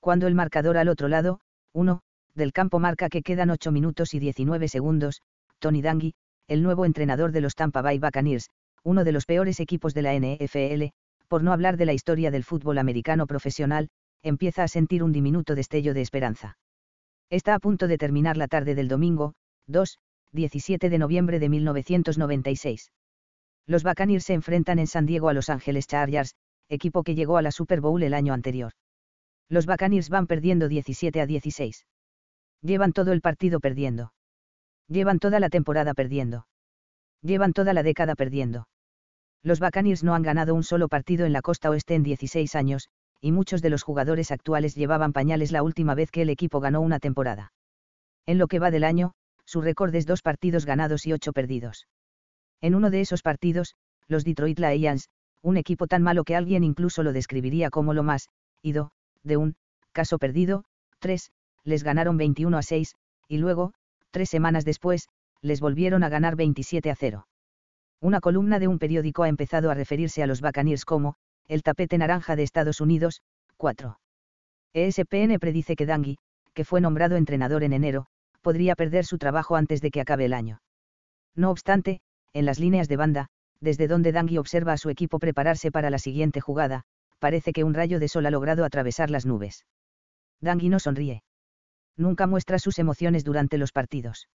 Cuando 0.00 0.26
el 0.26 0.34
marcador 0.34 0.76
al 0.76 0.88
otro 0.88 1.08
lado, 1.08 1.40
1, 1.72 2.00
del 2.34 2.52
campo 2.52 2.78
marca 2.78 3.08
que 3.08 3.22
quedan 3.22 3.50
8 3.50 3.72
minutos 3.72 4.14
y 4.14 4.18
19 4.18 4.68
segundos, 4.68 5.22
Tony 5.58 5.82
Dangui, 5.82 6.14
el 6.48 6.62
nuevo 6.62 6.84
entrenador 6.84 7.32
de 7.32 7.40
los 7.40 7.54
Tampa 7.54 7.82
Bay 7.82 7.98
Buccaneers, 7.98 8.50
uno 8.82 9.04
de 9.04 9.12
los 9.12 9.26
peores 9.26 9.60
equipos 9.60 9.94
de 9.94 10.02
la 10.02 10.14
NFL, 10.14 10.92
por 11.28 11.42
no 11.42 11.52
hablar 11.52 11.76
de 11.76 11.86
la 11.86 11.94
historia 11.94 12.30
del 12.30 12.44
fútbol 12.44 12.78
americano 12.78 13.26
profesional, 13.26 13.88
empieza 14.22 14.62
a 14.62 14.68
sentir 14.68 15.02
un 15.02 15.12
diminuto 15.12 15.54
destello 15.54 15.94
de 15.94 16.02
esperanza. 16.02 16.58
Está 17.30 17.54
a 17.54 17.58
punto 17.58 17.88
de 17.88 17.98
terminar 17.98 18.36
la 18.36 18.48
tarde 18.48 18.74
del 18.74 18.88
domingo, 18.88 19.34
2, 19.66 19.98
17 20.34 20.90
de 20.90 20.98
noviembre 20.98 21.38
de 21.38 21.48
1996. 21.48 22.90
Los 23.66 23.84
Buccaneers 23.84 24.24
se 24.24 24.34
enfrentan 24.34 24.80
en 24.80 24.88
San 24.88 25.06
Diego 25.06 25.28
a 25.28 25.32
Los 25.32 25.48
Ángeles 25.48 25.86
Chargers, 25.86 26.34
equipo 26.68 27.04
que 27.04 27.14
llegó 27.14 27.36
a 27.36 27.42
la 27.42 27.52
Super 27.52 27.80
Bowl 27.80 28.02
el 28.02 28.14
año 28.14 28.34
anterior. 28.34 28.72
Los 29.48 29.66
Buccaneers 29.66 30.08
van 30.08 30.26
perdiendo 30.26 30.68
17 30.68 31.20
a 31.20 31.26
16. 31.26 31.86
Llevan 32.62 32.92
todo 32.92 33.12
el 33.12 33.20
partido 33.20 33.60
perdiendo. 33.60 34.12
Llevan 34.88 35.20
toda 35.20 35.38
la 35.38 35.50
temporada 35.50 35.94
perdiendo. 35.94 36.46
Llevan 37.22 37.52
toda 37.52 37.72
la 37.72 37.82
década 37.82 38.16
perdiendo. 38.16 38.68
Los 39.42 39.60
Buccaneers 39.60 40.02
no 40.02 40.14
han 40.14 40.22
ganado 40.22 40.54
un 40.54 40.64
solo 40.64 40.88
partido 40.88 41.26
en 41.26 41.32
la 41.32 41.42
costa 41.42 41.70
oeste 41.70 41.94
en 41.94 42.02
16 42.02 42.54
años, 42.56 42.88
y 43.20 43.30
muchos 43.30 43.62
de 43.62 43.70
los 43.70 43.82
jugadores 43.82 44.30
actuales 44.32 44.74
llevaban 44.74 45.12
pañales 45.12 45.52
la 45.52 45.62
última 45.62 45.94
vez 45.94 46.10
que 46.10 46.22
el 46.22 46.30
equipo 46.30 46.60
ganó 46.60 46.80
una 46.80 46.98
temporada. 46.98 47.52
En 48.26 48.38
lo 48.38 48.48
que 48.48 48.58
va 48.58 48.70
del 48.70 48.84
año, 48.84 49.14
su 49.46 49.60
récord 49.60 49.94
es 49.94 50.06
dos 50.06 50.22
partidos 50.22 50.66
ganados 50.66 51.06
y 51.06 51.12
ocho 51.12 51.32
perdidos. 51.32 51.86
En 52.60 52.74
uno 52.74 52.90
de 52.90 53.00
esos 53.00 53.22
partidos, 53.22 53.74
los 54.08 54.24
Detroit 54.24 54.58
Lions, 54.58 55.08
un 55.42 55.56
equipo 55.56 55.86
tan 55.86 56.02
malo 56.02 56.24
que 56.24 56.36
alguien 56.36 56.64
incluso 56.64 57.02
lo 57.02 57.12
describiría 57.12 57.70
como 57.70 57.92
lo 57.92 58.02
más, 58.02 58.28
ido, 58.62 58.90
de 59.22 59.36
un, 59.36 59.56
caso 59.92 60.18
perdido, 60.18 60.64
tres, 60.98 61.30
les 61.64 61.82
ganaron 61.82 62.16
21 62.16 62.56
a 62.56 62.62
6, 62.62 62.94
y 63.28 63.38
luego, 63.38 63.72
tres 64.10 64.30
semanas 64.30 64.64
después, 64.64 65.08
les 65.42 65.60
volvieron 65.60 66.02
a 66.02 66.08
ganar 66.08 66.36
27 66.36 66.90
a 66.90 66.96
0. 66.96 67.26
Una 68.00 68.20
columna 68.20 68.58
de 68.58 68.68
un 68.68 68.78
periódico 68.78 69.22
ha 69.22 69.28
empezado 69.28 69.70
a 69.70 69.74
referirse 69.74 70.22
a 70.22 70.26
los 70.26 70.40
Buccaneers 70.40 70.84
como, 70.84 71.16
el 71.46 71.62
tapete 71.62 71.98
naranja 71.98 72.36
de 72.36 72.42
Estados 72.42 72.80
Unidos, 72.80 73.22
4. 73.56 73.98
ESPN 74.72 75.38
predice 75.38 75.76
que 75.76 75.86
Dangui, 75.86 76.18
que 76.54 76.64
fue 76.64 76.80
nombrado 76.80 77.16
entrenador 77.16 77.62
en 77.62 77.72
enero, 77.72 78.06
podría 78.44 78.76
perder 78.76 79.04
su 79.04 79.18
trabajo 79.18 79.56
antes 79.56 79.80
de 79.80 79.90
que 79.90 80.00
acabe 80.00 80.26
el 80.26 80.32
año. 80.32 80.62
No 81.34 81.50
obstante, 81.50 82.00
en 82.32 82.44
las 82.44 82.60
líneas 82.60 82.86
de 82.86 82.96
banda, 82.96 83.26
desde 83.60 83.88
donde 83.88 84.12
Dangui 84.12 84.38
observa 84.38 84.72
a 84.72 84.76
su 84.76 84.88
equipo 84.88 85.18
prepararse 85.18 85.72
para 85.72 85.90
la 85.90 85.98
siguiente 85.98 86.40
jugada, 86.40 86.84
parece 87.18 87.52
que 87.52 87.64
un 87.64 87.74
rayo 87.74 87.98
de 87.98 88.06
sol 88.06 88.26
ha 88.26 88.30
logrado 88.30 88.64
atravesar 88.64 89.10
las 89.10 89.26
nubes. 89.26 89.66
Dangui 90.40 90.68
no 90.68 90.78
sonríe. 90.78 91.24
Nunca 91.96 92.28
muestra 92.28 92.60
sus 92.60 92.78
emociones 92.78 93.24
durante 93.24 93.58
los 93.58 93.72
partidos. 93.72 94.28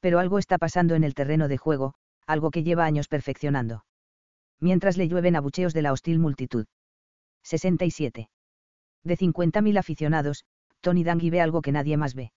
Pero 0.00 0.18
algo 0.18 0.38
está 0.38 0.58
pasando 0.58 0.94
en 0.94 1.04
el 1.04 1.14
terreno 1.14 1.48
de 1.48 1.56
juego, 1.56 1.94
algo 2.26 2.50
que 2.50 2.62
lleva 2.62 2.84
años 2.84 3.08
perfeccionando 3.08 3.84
mientras 4.60 4.96
le 4.96 5.08
llueven 5.08 5.36
abucheos 5.36 5.74
de 5.74 5.82
la 5.82 5.92
hostil 5.92 6.18
multitud. 6.18 6.66
67. 7.44 8.28
De 9.04 9.16
50.000 9.16 9.78
aficionados, 9.78 10.44
Tony 10.80 11.04
Dangui 11.04 11.30
ve 11.30 11.40
algo 11.40 11.62
que 11.62 11.72
nadie 11.72 11.96
más 11.96 12.14
ve. 12.14 12.32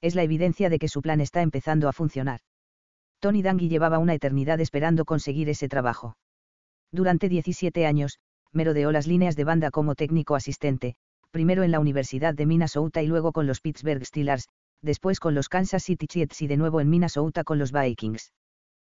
Es 0.00 0.14
la 0.14 0.22
evidencia 0.22 0.68
de 0.68 0.78
que 0.78 0.88
su 0.88 1.02
plan 1.02 1.20
está 1.20 1.42
empezando 1.42 1.88
a 1.88 1.92
funcionar. 1.92 2.40
Tony 3.20 3.42
Dangui 3.42 3.68
llevaba 3.68 3.98
una 3.98 4.14
eternidad 4.14 4.60
esperando 4.60 5.04
conseguir 5.04 5.48
ese 5.48 5.68
trabajo. 5.68 6.16
Durante 6.92 7.28
17 7.28 7.86
años, 7.86 8.18
merodeó 8.52 8.92
las 8.92 9.06
líneas 9.06 9.36
de 9.36 9.44
banda 9.44 9.70
como 9.70 9.94
técnico 9.94 10.34
asistente, 10.34 10.94
primero 11.30 11.62
en 11.62 11.70
la 11.70 11.80
Universidad 11.80 12.34
de 12.34 12.46
Minnesota 12.46 13.02
y 13.02 13.06
luego 13.06 13.32
con 13.32 13.46
los 13.46 13.60
Pittsburgh 13.60 14.04
Steelers, 14.04 14.48
después 14.82 15.18
con 15.18 15.34
los 15.34 15.48
Kansas 15.48 15.82
City 15.82 16.06
Chiefs 16.06 16.42
y 16.42 16.46
de 16.46 16.56
nuevo 16.56 16.80
en 16.80 16.90
Minnesota 16.90 17.42
con 17.42 17.58
los 17.58 17.72
Vikings. 17.72 18.32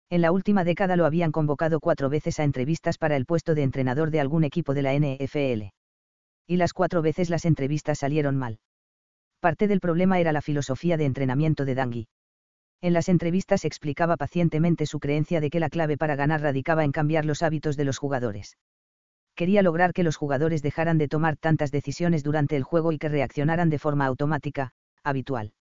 En 0.09 0.21
la 0.21 0.31
última 0.31 0.63
década 0.63 0.95
lo 0.95 1.05
habían 1.05 1.31
convocado 1.31 1.79
cuatro 1.79 2.09
veces 2.09 2.39
a 2.39 2.43
entrevistas 2.43 2.97
para 2.97 3.15
el 3.15 3.25
puesto 3.25 3.55
de 3.55 3.63
entrenador 3.63 4.11
de 4.11 4.19
algún 4.19 4.43
equipo 4.43 4.73
de 4.73 4.81
la 4.81 4.93
NFL. 4.93 5.71
Y 6.47 6.57
las 6.57 6.73
cuatro 6.73 7.01
veces 7.01 7.29
las 7.29 7.43
entrevistas 7.43 7.99
salieron 7.99 8.37
mal. 8.37 8.59
Parte 9.39 9.67
del 9.67 9.79
problema 9.79 10.19
era 10.19 10.31
la 10.31 10.41
filosofía 10.41 10.97
de 10.97 11.05
entrenamiento 11.05 11.63
de 11.65 11.75
Dangui. 11.75 12.07
En 12.81 12.93
las 12.93 13.09
entrevistas 13.09 13.65
explicaba 13.65 14.17
pacientemente 14.17 14.85
su 14.85 14.99
creencia 14.99 15.41
de 15.41 15.49
que 15.49 15.59
la 15.59 15.69
clave 15.69 15.97
para 15.97 16.15
ganar 16.15 16.41
radicaba 16.41 16.83
en 16.83 16.91
cambiar 16.91 17.25
los 17.25 17.43
hábitos 17.43 17.77
de 17.77 17.85
los 17.85 17.97
jugadores. 17.97 18.57
Quería 19.35 19.61
lograr 19.61 19.93
que 19.93 20.03
los 20.03 20.15
jugadores 20.15 20.63
dejaran 20.63 20.97
de 20.97 21.07
tomar 21.07 21.37
tantas 21.37 21.71
decisiones 21.71 22.23
durante 22.23 22.55
el 22.55 22.63
juego 22.63 22.91
y 22.91 22.97
que 22.97 23.09
reaccionaran 23.09 23.69
de 23.69 23.79
forma 23.79 24.05
automática, 24.05 24.71
habitual. 25.03 25.53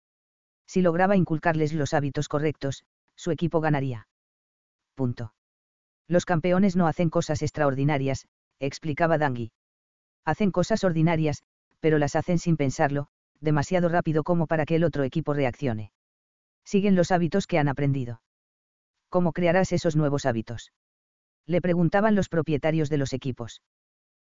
Si 0.66 0.82
lograba 0.82 1.18
inculcarles 1.18 1.74
los 1.74 1.94
hábitos 1.94 2.28
correctos, 2.30 2.86
su 3.16 3.32
equipo 3.32 3.60
ganaría. 3.60 4.08
Punto. 4.96 5.34
Los 6.08 6.26
campeones 6.26 6.76
no 6.76 6.88
hacen 6.88 7.10
cosas 7.10 7.42
extraordinarias, 7.42 8.28
explicaba 8.60 9.18
Dangui. 9.18 9.52
Hacen 10.24 10.52
cosas 10.52 10.84
ordinarias, 10.84 11.44
pero 11.82 11.98
las 11.98 12.16
hacen 12.16 12.40
sin 12.40 12.58
pensarlo, 12.58 13.10
demasiado 13.42 13.90
rápido 13.90 14.24
como 14.24 14.48
para 14.48 14.66
que 14.66 14.76
el 14.76 14.84
otro 14.84 15.04
equipo 15.04 15.34
reaccione. 15.34 15.92
Siguen 16.64 16.96
los 16.96 17.12
hábitos 17.12 17.48
que 17.48 17.60
han 17.60 17.68
aprendido. 17.68 18.22
¿Cómo 19.10 19.32
crearás 19.34 19.72
esos 19.72 19.96
nuevos 19.96 20.26
hábitos? 20.26 20.72
Le 21.46 21.62
preguntaban 21.62 22.16
los 22.16 22.28
propietarios 22.28 22.90
de 22.90 22.98
los 22.98 23.14
equipos. 23.14 23.62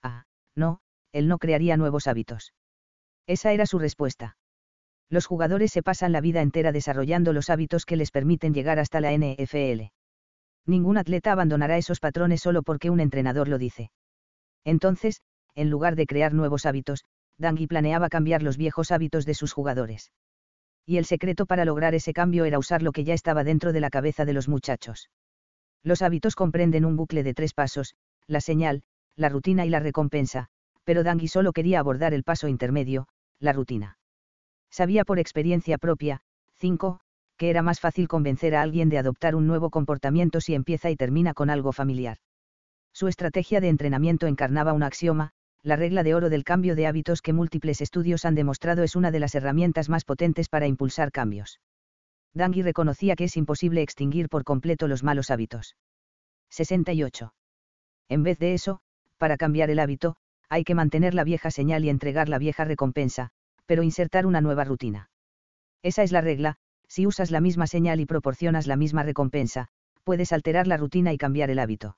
Ah, 0.02 0.26
no, 0.56 0.80
él 1.12 1.28
no 1.28 1.38
crearía 1.38 1.78
nuevos 1.78 2.08
hábitos. 2.08 2.54
Esa 3.28 3.52
era 3.52 3.66
su 3.66 3.80
respuesta. 3.80 4.38
Los 5.10 5.26
jugadores 5.26 5.72
se 5.72 5.84
pasan 5.84 6.14
la 6.14 6.22
vida 6.22 6.42
entera 6.42 6.72
desarrollando 6.72 7.34
los 7.34 7.50
hábitos 7.50 7.86
que 7.86 7.98
les 7.98 8.12
permiten 8.12 8.54
llegar 8.54 8.80
hasta 8.80 9.02
la 9.02 9.12
NFL. 9.12 9.92
Ningún 10.66 10.98
atleta 10.98 11.34
abandonará 11.34 11.78
esos 11.78 12.00
patrones 12.00 12.42
solo 12.42 12.64
porque 12.64 12.90
un 12.90 13.02
entrenador 13.02 13.50
lo 13.50 13.58
dice. 13.58 13.92
Entonces, 14.64 15.22
en 15.54 15.70
lugar 15.70 15.96
de 15.96 16.06
crear 16.06 16.34
nuevos 16.34 16.66
hábitos, 16.66 17.04
Dangui 17.42 17.68
planeaba 17.68 18.08
cambiar 18.08 18.44
los 18.44 18.56
viejos 18.56 18.92
hábitos 18.92 19.26
de 19.26 19.34
sus 19.34 19.52
jugadores. 19.52 20.12
Y 20.86 20.98
el 20.98 21.06
secreto 21.06 21.46
para 21.46 21.66
lograr 21.66 21.96
ese 21.96 22.14
cambio 22.14 22.46
era 22.46 22.60
usar 22.60 22.82
lo 22.82 22.92
que 22.92 23.04
ya 23.04 23.14
estaba 23.14 23.44
dentro 23.44 23.74
de 23.74 23.82
la 23.82 23.90
cabeza 23.90 24.26
de 24.26 24.34
los 24.34 24.48
muchachos. 24.48 25.10
Los 25.84 26.02
hábitos 26.02 26.36
comprenden 26.36 26.86
un 26.86 26.96
bucle 26.96 27.24
de 27.24 27.34
tres 27.34 27.54
pasos, 27.54 27.96
la 28.28 28.42
señal, 28.42 28.84
la 29.16 29.30
rutina 29.30 29.66
y 29.66 29.70
la 29.70 29.80
recompensa, 29.80 30.48
pero 30.84 31.04
Dangui 31.04 31.28
solo 31.28 31.52
quería 31.52 31.80
abordar 31.80 32.14
el 32.14 32.24
paso 32.24 32.48
intermedio, 32.48 33.08
la 33.40 33.54
rutina. 33.54 33.98
Sabía 34.70 35.04
por 35.04 35.20
experiencia 35.20 35.78
propia, 35.78 36.22
5, 36.60 37.00
que 37.38 37.50
era 37.50 37.62
más 37.64 37.80
fácil 37.80 38.08
convencer 38.08 38.56
a 38.56 38.62
alguien 38.62 38.90
de 38.90 39.00
adoptar 39.00 39.36
un 39.36 39.48
nuevo 39.48 39.70
comportamiento 39.70 40.42
si 40.42 40.54
empieza 40.54 40.92
y 40.92 40.96
termina 40.96 41.34
con 41.34 41.50
algo 41.50 41.72
familiar. 41.72 42.18
Su 42.94 43.08
estrategia 43.08 43.62
de 43.62 43.70
entrenamiento 43.70 44.28
encarnaba 44.28 44.74
un 44.74 44.84
axioma, 44.84 45.32
la 45.64 45.76
regla 45.76 46.04
de 46.04 46.16
oro 46.16 46.30
del 46.30 46.44
cambio 46.44 46.76
de 46.76 46.88
hábitos 46.88 47.22
que 47.22 47.34
múltiples 47.34 47.82
estudios 47.82 48.26
han 48.26 48.36
demostrado 48.36 48.84
es 48.84 48.96
una 48.96 49.12
de 49.12 49.20
las 49.20 49.36
herramientas 49.36 49.90
más 49.90 50.06
potentes 50.06 50.50
para 50.50 50.68
impulsar 50.68 51.12
cambios. 51.12 51.60
Dangui 52.34 52.64
reconocía 52.64 53.16
que 53.16 53.26
es 53.26 53.38
imposible 53.38 53.82
extinguir 53.82 54.30
por 54.30 54.44
completo 54.44 54.88
los 54.88 55.04
malos 55.04 55.30
hábitos. 55.30 55.76
68. 56.50 57.34
En 58.10 58.24
vez 58.24 58.40
de 58.40 58.54
eso, 58.54 58.80
para 59.18 59.38
cambiar 59.38 59.70
el 59.70 59.80
hábito, 59.80 60.16
hay 60.50 60.64
que 60.64 60.76
mantener 60.76 61.14
la 61.14 61.24
vieja 61.24 61.52
señal 61.52 61.86
y 61.86 61.90
entregar 61.90 62.28
la 62.28 62.40
vieja 62.40 62.66
recompensa, 62.66 63.30
pero 63.66 63.84
insertar 63.84 64.26
una 64.26 64.42
nueva 64.42 64.64
rutina. 64.64 65.10
Esa 65.84 66.04
es 66.04 66.12
la 66.12 66.22
regla, 66.22 66.58
si 66.88 67.06
usas 67.08 67.32
la 67.32 67.40
misma 67.40 67.68
señal 67.68 68.00
y 68.00 68.06
proporcionas 68.06 68.68
la 68.68 68.76
misma 68.76 69.04
recompensa, 69.04 69.68
puedes 70.04 70.34
alterar 70.34 70.68
la 70.68 70.78
rutina 70.78 71.14
y 71.14 71.18
cambiar 71.18 71.50
el 71.50 71.60
hábito. 71.60 71.98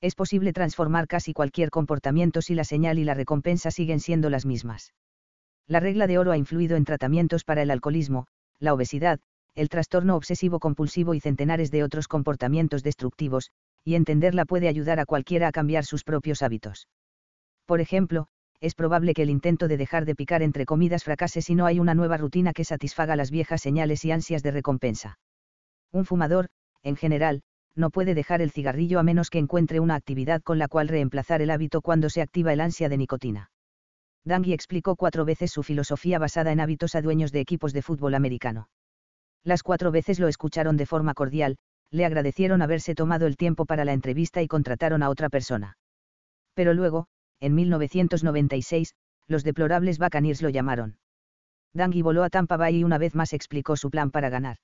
Es 0.00 0.14
posible 0.14 0.52
transformar 0.52 1.06
casi 1.06 1.32
cualquier 1.34 1.70
comportamiento 1.70 2.40
si 2.40 2.54
la 2.54 2.64
señal 2.64 2.98
y 2.98 3.04
la 3.04 3.14
recompensa 3.14 3.70
siguen 3.70 4.00
siendo 4.00 4.30
las 4.30 4.46
mismas. 4.46 4.94
La 5.66 5.78
regla 5.78 6.06
de 6.06 6.18
oro 6.18 6.32
ha 6.32 6.38
influido 6.38 6.76
en 6.76 6.84
tratamientos 6.84 7.44
para 7.44 7.62
el 7.62 7.70
alcoholismo, 7.70 8.26
la 8.58 8.72
obesidad, 8.72 9.20
el 9.54 9.68
trastorno 9.68 10.16
obsesivo 10.16 10.58
compulsivo 10.58 11.12
y 11.14 11.20
centenares 11.20 11.70
de 11.70 11.84
otros 11.84 12.08
comportamientos 12.08 12.82
destructivos, 12.82 13.50
y 13.84 13.94
entenderla 13.94 14.46
puede 14.46 14.68
ayudar 14.68 15.00
a 15.00 15.06
cualquiera 15.06 15.48
a 15.48 15.52
cambiar 15.52 15.84
sus 15.84 16.02
propios 16.02 16.42
hábitos. 16.42 16.88
Por 17.66 17.80
ejemplo, 17.80 18.26
es 18.60 18.74
probable 18.74 19.14
que 19.14 19.22
el 19.22 19.30
intento 19.30 19.68
de 19.68 19.76
dejar 19.76 20.04
de 20.06 20.14
picar 20.14 20.42
entre 20.42 20.66
comidas 20.66 21.04
fracase 21.04 21.42
si 21.42 21.54
no 21.54 21.66
hay 21.66 21.78
una 21.78 21.94
nueva 21.94 22.16
rutina 22.16 22.52
que 22.52 22.64
satisfaga 22.64 23.16
las 23.16 23.30
viejas 23.30 23.62
señales 23.62 24.04
y 24.04 24.12
ansias 24.12 24.42
de 24.42 24.50
recompensa. 24.50 25.18
Un 25.92 26.04
fumador, 26.04 26.48
en 26.82 26.96
general, 26.96 27.42
no 27.76 27.90
puede 27.90 28.14
dejar 28.14 28.42
el 28.42 28.50
cigarrillo 28.50 28.98
a 28.98 29.02
menos 29.02 29.30
que 29.30 29.38
encuentre 29.38 29.80
una 29.80 29.94
actividad 29.94 30.42
con 30.42 30.58
la 30.58 30.68
cual 30.68 30.88
reemplazar 30.88 31.42
el 31.42 31.50
hábito 31.50 31.82
cuando 31.82 32.10
se 32.10 32.22
activa 32.22 32.52
el 32.52 32.60
ansia 32.60 32.88
de 32.88 32.96
nicotina. 32.96 33.50
Dangui 34.24 34.52
explicó 34.52 34.96
cuatro 34.96 35.24
veces 35.24 35.50
su 35.50 35.62
filosofía 35.62 36.18
basada 36.18 36.52
en 36.52 36.60
hábitos 36.60 36.94
a 36.94 37.02
dueños 37.02 37.32
de 37.32 37.40
equipos 37.40 37.72
de 37.72 37.82
fútbol 37.82 38.14
americano. 38.14 38.68
Las 39.44 39.62
cuatro 39.62 39.90
veces 39.90 40.20
lo 40.20 40.28
escucharon 40.28 40.76
de 40.76 40.86
forma 40.86 41.14
cordial, 41.14 41.56
le 41.90 42.04
agradecieron 42.04 42.62
haberse 42.62 42.94
tomado 42.94 43.26
el 43.26 43.36
tiempo 43.36 43.64
para 43.64 43.84
la 43.84 43.92
entrevista 43.92 44.42
y 44.42 44.48
contrataron 44.48 45.02
a 45.02 45.08
otra 45.08 45.28
persona. 45.30 45.78
Pero 46.54 46.74
luego, 46.74 47.06
en 47.40 47.54
1996, 47.54 48.94
los 49.26 49.44
deplorables 49.44 49.98
Buccaneers 49.98 50.42
lo 50.42 50.50
llamaron. 50.50 50.98
Dangui 51.72 52.02
voló 52.02 52.24
a 52.24 52.30
Tampa 52.30 52.56
Bay 52.56 52.78
y 52.78 52.84
una 52.84 52.98
vez 52.98 53.14
más 53.14 53.32
explicó 53.32 53.76
su 53.76 53.90
plan 53.90 54.10
para 54.10 54.28
ganar. 54.28 54.58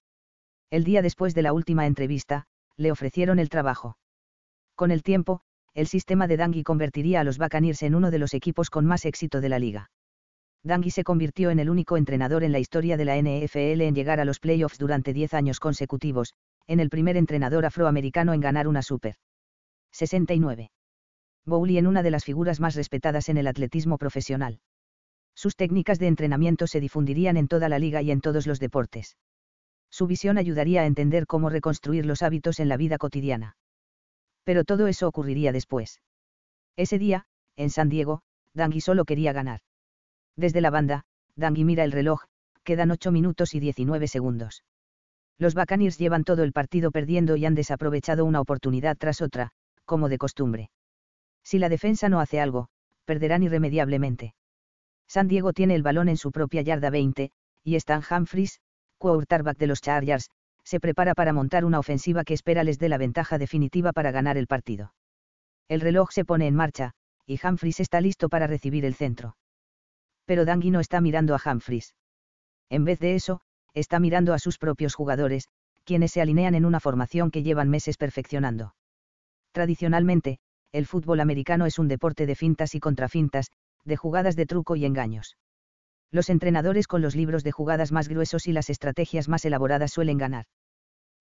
El 0.70 0.84
día 0.84 1.02
después 1.02 1.34
de 1.34 1.42
la 1.42 1.52
última 1.52 1.86
entrevista, 1.86 2.46
le 2.76 2.90
ofrecieron 2.92 3.38
el 3.38 3.48
trabajo. 3.48 3.96
Con 4.74 4.90
el 4.90 5.02
tiempo, 5.02 5.40
el 5.74 5.86
sistema 5.86 6.26
de 6.26 6.36
Dangui 6.36 6.62
convertiría 6.62 7.20
a 7.20 7.24
los 7.24 7.38
Buccaneers 7.38 7.82
en 7.82 7.94
uno 7.94 8.10
de 8.10 8.18
los 8.18 8.34
equipos 8.34 8.70
con 8.70 8.86
más 8.86 9.04
éxito 9.04 9.40
de 9.40 9.48
la 9.48 9.58
liga. 9.58 9.90
Dangui 10.62 10.90
se 10.90 11.04
convirtió 11.04 11.50
en 11.50 11.58
el 11.58 11.70
único 11.70 11.96
entrenador 11.96 12.42
en 12.42 12.52
la 12.52 12.58
historia 12.58 12.96
de 12.96 13.04
la 13.04 13.16
NFL 13.16 13.82
en 13.82 13.94
llegar 13.94 14.20
a 14.20 14.24
los 14.24 14.40
playoffs 14.40 14.78
durante 14.78 15.12
10 15.12 15.34
años 15.34 15.60
consecutivos, 15.60 16.34
en 16.66 16.80
el 16.80 16.90
primer 16.90 17.16
entrenador 17.16 17.64
afroamericano 17.64 18.32
en 18.32 18.40
ganar 18.40 18.66
una 18.66 18.82
Super. 18.82 19.16
69. 19.92 20.70
Bowley 21.44 21.78
en 21.78 21.86
una 21.86 22.02
de 22.02 22.10
las 22.10 22.24
figuras 22.24 22.58
más 22.58 22.74
respetadas 22.74 23.28
en 23.28 23.36
el 23.36 23.46
atletismo 23.46 23.98
profesional. 23.98 24.58
Sus 25.34 25.54
técnicas 25.54 25.98
de 25.98 26.08
entrenamiento 26.08 26.66
se 26.66 26.80
difundirían 26.80 27.36
en 27.36 27.46
toda 27.46 27.68
la 27.68 27.78
liga 27.78 28.02
y 28.02 28.10
en 28.10 28.20
todos 28.20 28.46
los 28.46 28.58
deportes. 28.58 29.16
Su 29.96 30.06
visión 30.06 30.36
ayudaría 30.36 30.82
a 30.82 30.84
entender 30.84 31.26
cómo 31.26 31.48
reconstruir 31.48 32.04
los 32.04 32.20
hábitos 32.20 32.60
en 32.60 32.68
la 32.68 32.76
vida 32.76 32.98
cotidiana. 32.98 33.56
Pero 34.44 34.62
todo 34.62 34.88
eso 34.88 35.08
ocurriría 35.08 35.52
después. 35.52 36.02
Ese 36.76 36.98
día, 36.98 37.24
en 37.56 37.70
San 37.70 37.88
Diego, 37.88 38.20
Dangui 38.52 38.82
solo 38.82 39.06
quería 39.06 39.32
ganar. 39.32 39.60
Desde 40.36 40.60
la 40.60 40.68
banda, 40.68 41.06
Dangui 41.34 41.64
mira 41.64 41.82
el 41.82 41.92
reloj, 41.92 42.24
quedan 42.62 42.90
8 42.90 43.10
minutos 43.10 43.54
y 43.54 43.60
19 43.60 44.06
segundos. 44.06 44.64
Los 45.38 45.54
Buccaneers 45.54 45.96
llevan 45.96 46.24
todo 46.24 46.42
el 46.42 46.52
partido 46.52 46.90
perdiendo 46.90 47.36
y 47.36 47.46
han 47.46 47.54
desaprovechado 47.54 48.26
una 48.26 48.42
oportunidad 48.42 48.98
tras 48.98 49.22
otra, 49.22 49.52
como 49.86 50.10
de 50.10 50.18
costumbre. 50.18 50.68
Si 51.42 51.58
la 51.58 51.70
defensa 51.70 52.10
no 52.10 52.20
hace 52.20 52.38
algo, 52.38 52.68
perderán 53.06 53.44
irremediablemente. 53.44 54.34
San 55.08 55.26
Diego 55.26 55.54
tiene 55.54 55.74
el 55.74 55.82
balón 55.82 56.10
en 56.10 56.18
su 56.18 56.32
propia 56.32 56.60
yarda 56.60 56.90
20, 56.90 57.30
y 57.64 57.76
Stan 57.76 58.02
Humphries, 58.10 58.60
quarterback 58.98 59.58
de 59.58 59.66
los 59.66 59.80
Chargers, 59.80 60.30
se 60.64 60.80
prepara 60.80 61.14
para 61.14 61.32
montar 61.32 61.64
una 61.64 61.78
ofensiva 61.78 62.24
que 62.24 62.34
espera 62.34 62.64
les 62.64 62.78
dé 62.78 62.88
la 62.88 62.98
ventaja 62.98 63.38
definitiva 63.38 63.92
para 63.92 64.10
ganar 64.10 64.36
el 64.36 64.46
partido. 64.46 64.94
El 65.68 65.80
reloj 65.80 66.10
se 66.10 66.24
pone 66.24 66.46
en 66.46 66.54
marcha, 66.54 66.92
y 67.24 67.38
Humphries 67.44 67.80
está 67.80 68.00
listo 68.00 68.28
para 68.28 68.46
recibir 68.46 68.84
el 68.84 68.94
centro. 68.94 69.36
Pero 70.24 70.44
Dangui 70.44 70.70
no 70.70 70.80
está 70.80 71.00
mirando 71.00 71.34
a 71.34 71.40
Humphries. 71.44 71.94
En 72.68 72.84
vez 72.84 72.98
de 72.98 73.14
eso, 73.14 73.40
está 73.74 74.00
mirando 74.00 74.32
a 74.34 74.38
sus 74.38 74.58
propios 74.58 74.94
jugadores, 74.94 75.48
quienes 75.84 76.12
se 76.12 76.20
alinean 76.20 76.54
en 76.54 76.64
una 76.64 76.80
formación 76.80 77.30
que 77.30 77.42
llevan 77.42 77.68
meses 77.68 77.96
perfeccionando. 77.96 78.74
Tradicionalmente, 79.52 80.38
el 80.72 80.86
fútbol 80.86 81.20
americano 81.20 81.66
es 81.66 81.78
un 81.78 81.88
deporte 81.88 82.26
de 82.26 82.34
fintas 82.34 82.74
y 82.74 82.80
contrafintas, 82.80 83.50
de 83.84 83.96
jugadas 83.96 84.34
de 84.34 84.46
truco 84.46 84.74
y 84.74 84.84
engaños. 84.84 85.36
Los 86.16 86.30
entrenadores 86.30 86.86
con 86.88 87.02
los 87.02 87.14
libros 87.14 87.44
de 87.44 87.52
jugadas 87.52 87.92
más 87.92 88.08
gruesos 88.08 88.46
y 88.46 88.52
las 88.52 88.70
estrategias 88.70 89.28
más 89.28 89.44
elaboradas 89.44 89.92
suelen 89.92 90.16
ganar. 90.16 90.46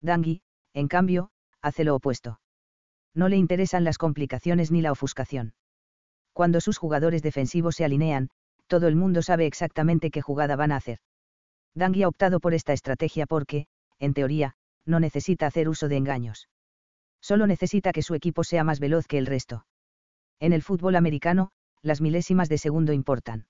Dangui, 0.00 0.40
en 0.72 0.88
cambio, 0.88 1.28
hace 1.60 1.84
lo 1.84 1.94
opuesto. 1.94 2.40
No 3.14 3.28
le 3.28 3.36
interesan 3.36 3.84
las 3.84 3.98
complicaciones 3.98 4.72
ni 4.72 4.80
la 4.80 4.92
ofuscación. 4.92 5.52
Cuando 6.32 6.62
sus 6.62 6.78
jugadores 6.78 7.20
defensivos 7.20 7.76
se 7.76 7.84
alinean, 7.84 8.30
todo 8.68 8.88
el 8.88 8.96
mundo 8.96 9.20
sabe 9.20 9.44
exactamente 9.44 10.10
qué 10.10 10.22
jugada 10.22 10.56
van 10.56 10.72
a 10.72 10.76
hacer. 10.76 11.00
Dangui 11.74 12.02
ha 12.02 12.08
optado 12.08 12.40
por 12.40 12.54
esta 12.54 12.72
estrategia 12.72 13.26
porque, 13.26 13.66
en 13.98 14.14
teoría, 14.14 14.54
no 14.86 14.98
necesita 14.98 15.46
hacer 15.46 15.68
uso 15.68 15.88
de 15.88 15.98
engaños. 15.98 16.48
Solo 17.20 17.46
necesita 17.46 17.92
que 17.92 18.00
su 18.00 18.14
equipo 18.14 18.44
sea 18.44 18.64
más 18.64 18.80
veloz 18.80 19.06
que 19.06 19.18
el 19.18 19.26
resto. 19.26 19.66
En 20.40 20.54
el 20.54 20.62
fútbol 20.62 20.96
americano, 20.96 21.50
las 21.82 22.00
milésimas 22.00 22.48
de 22.48 22.56
segundo 22.56 22.94
importan. 22.94 23.46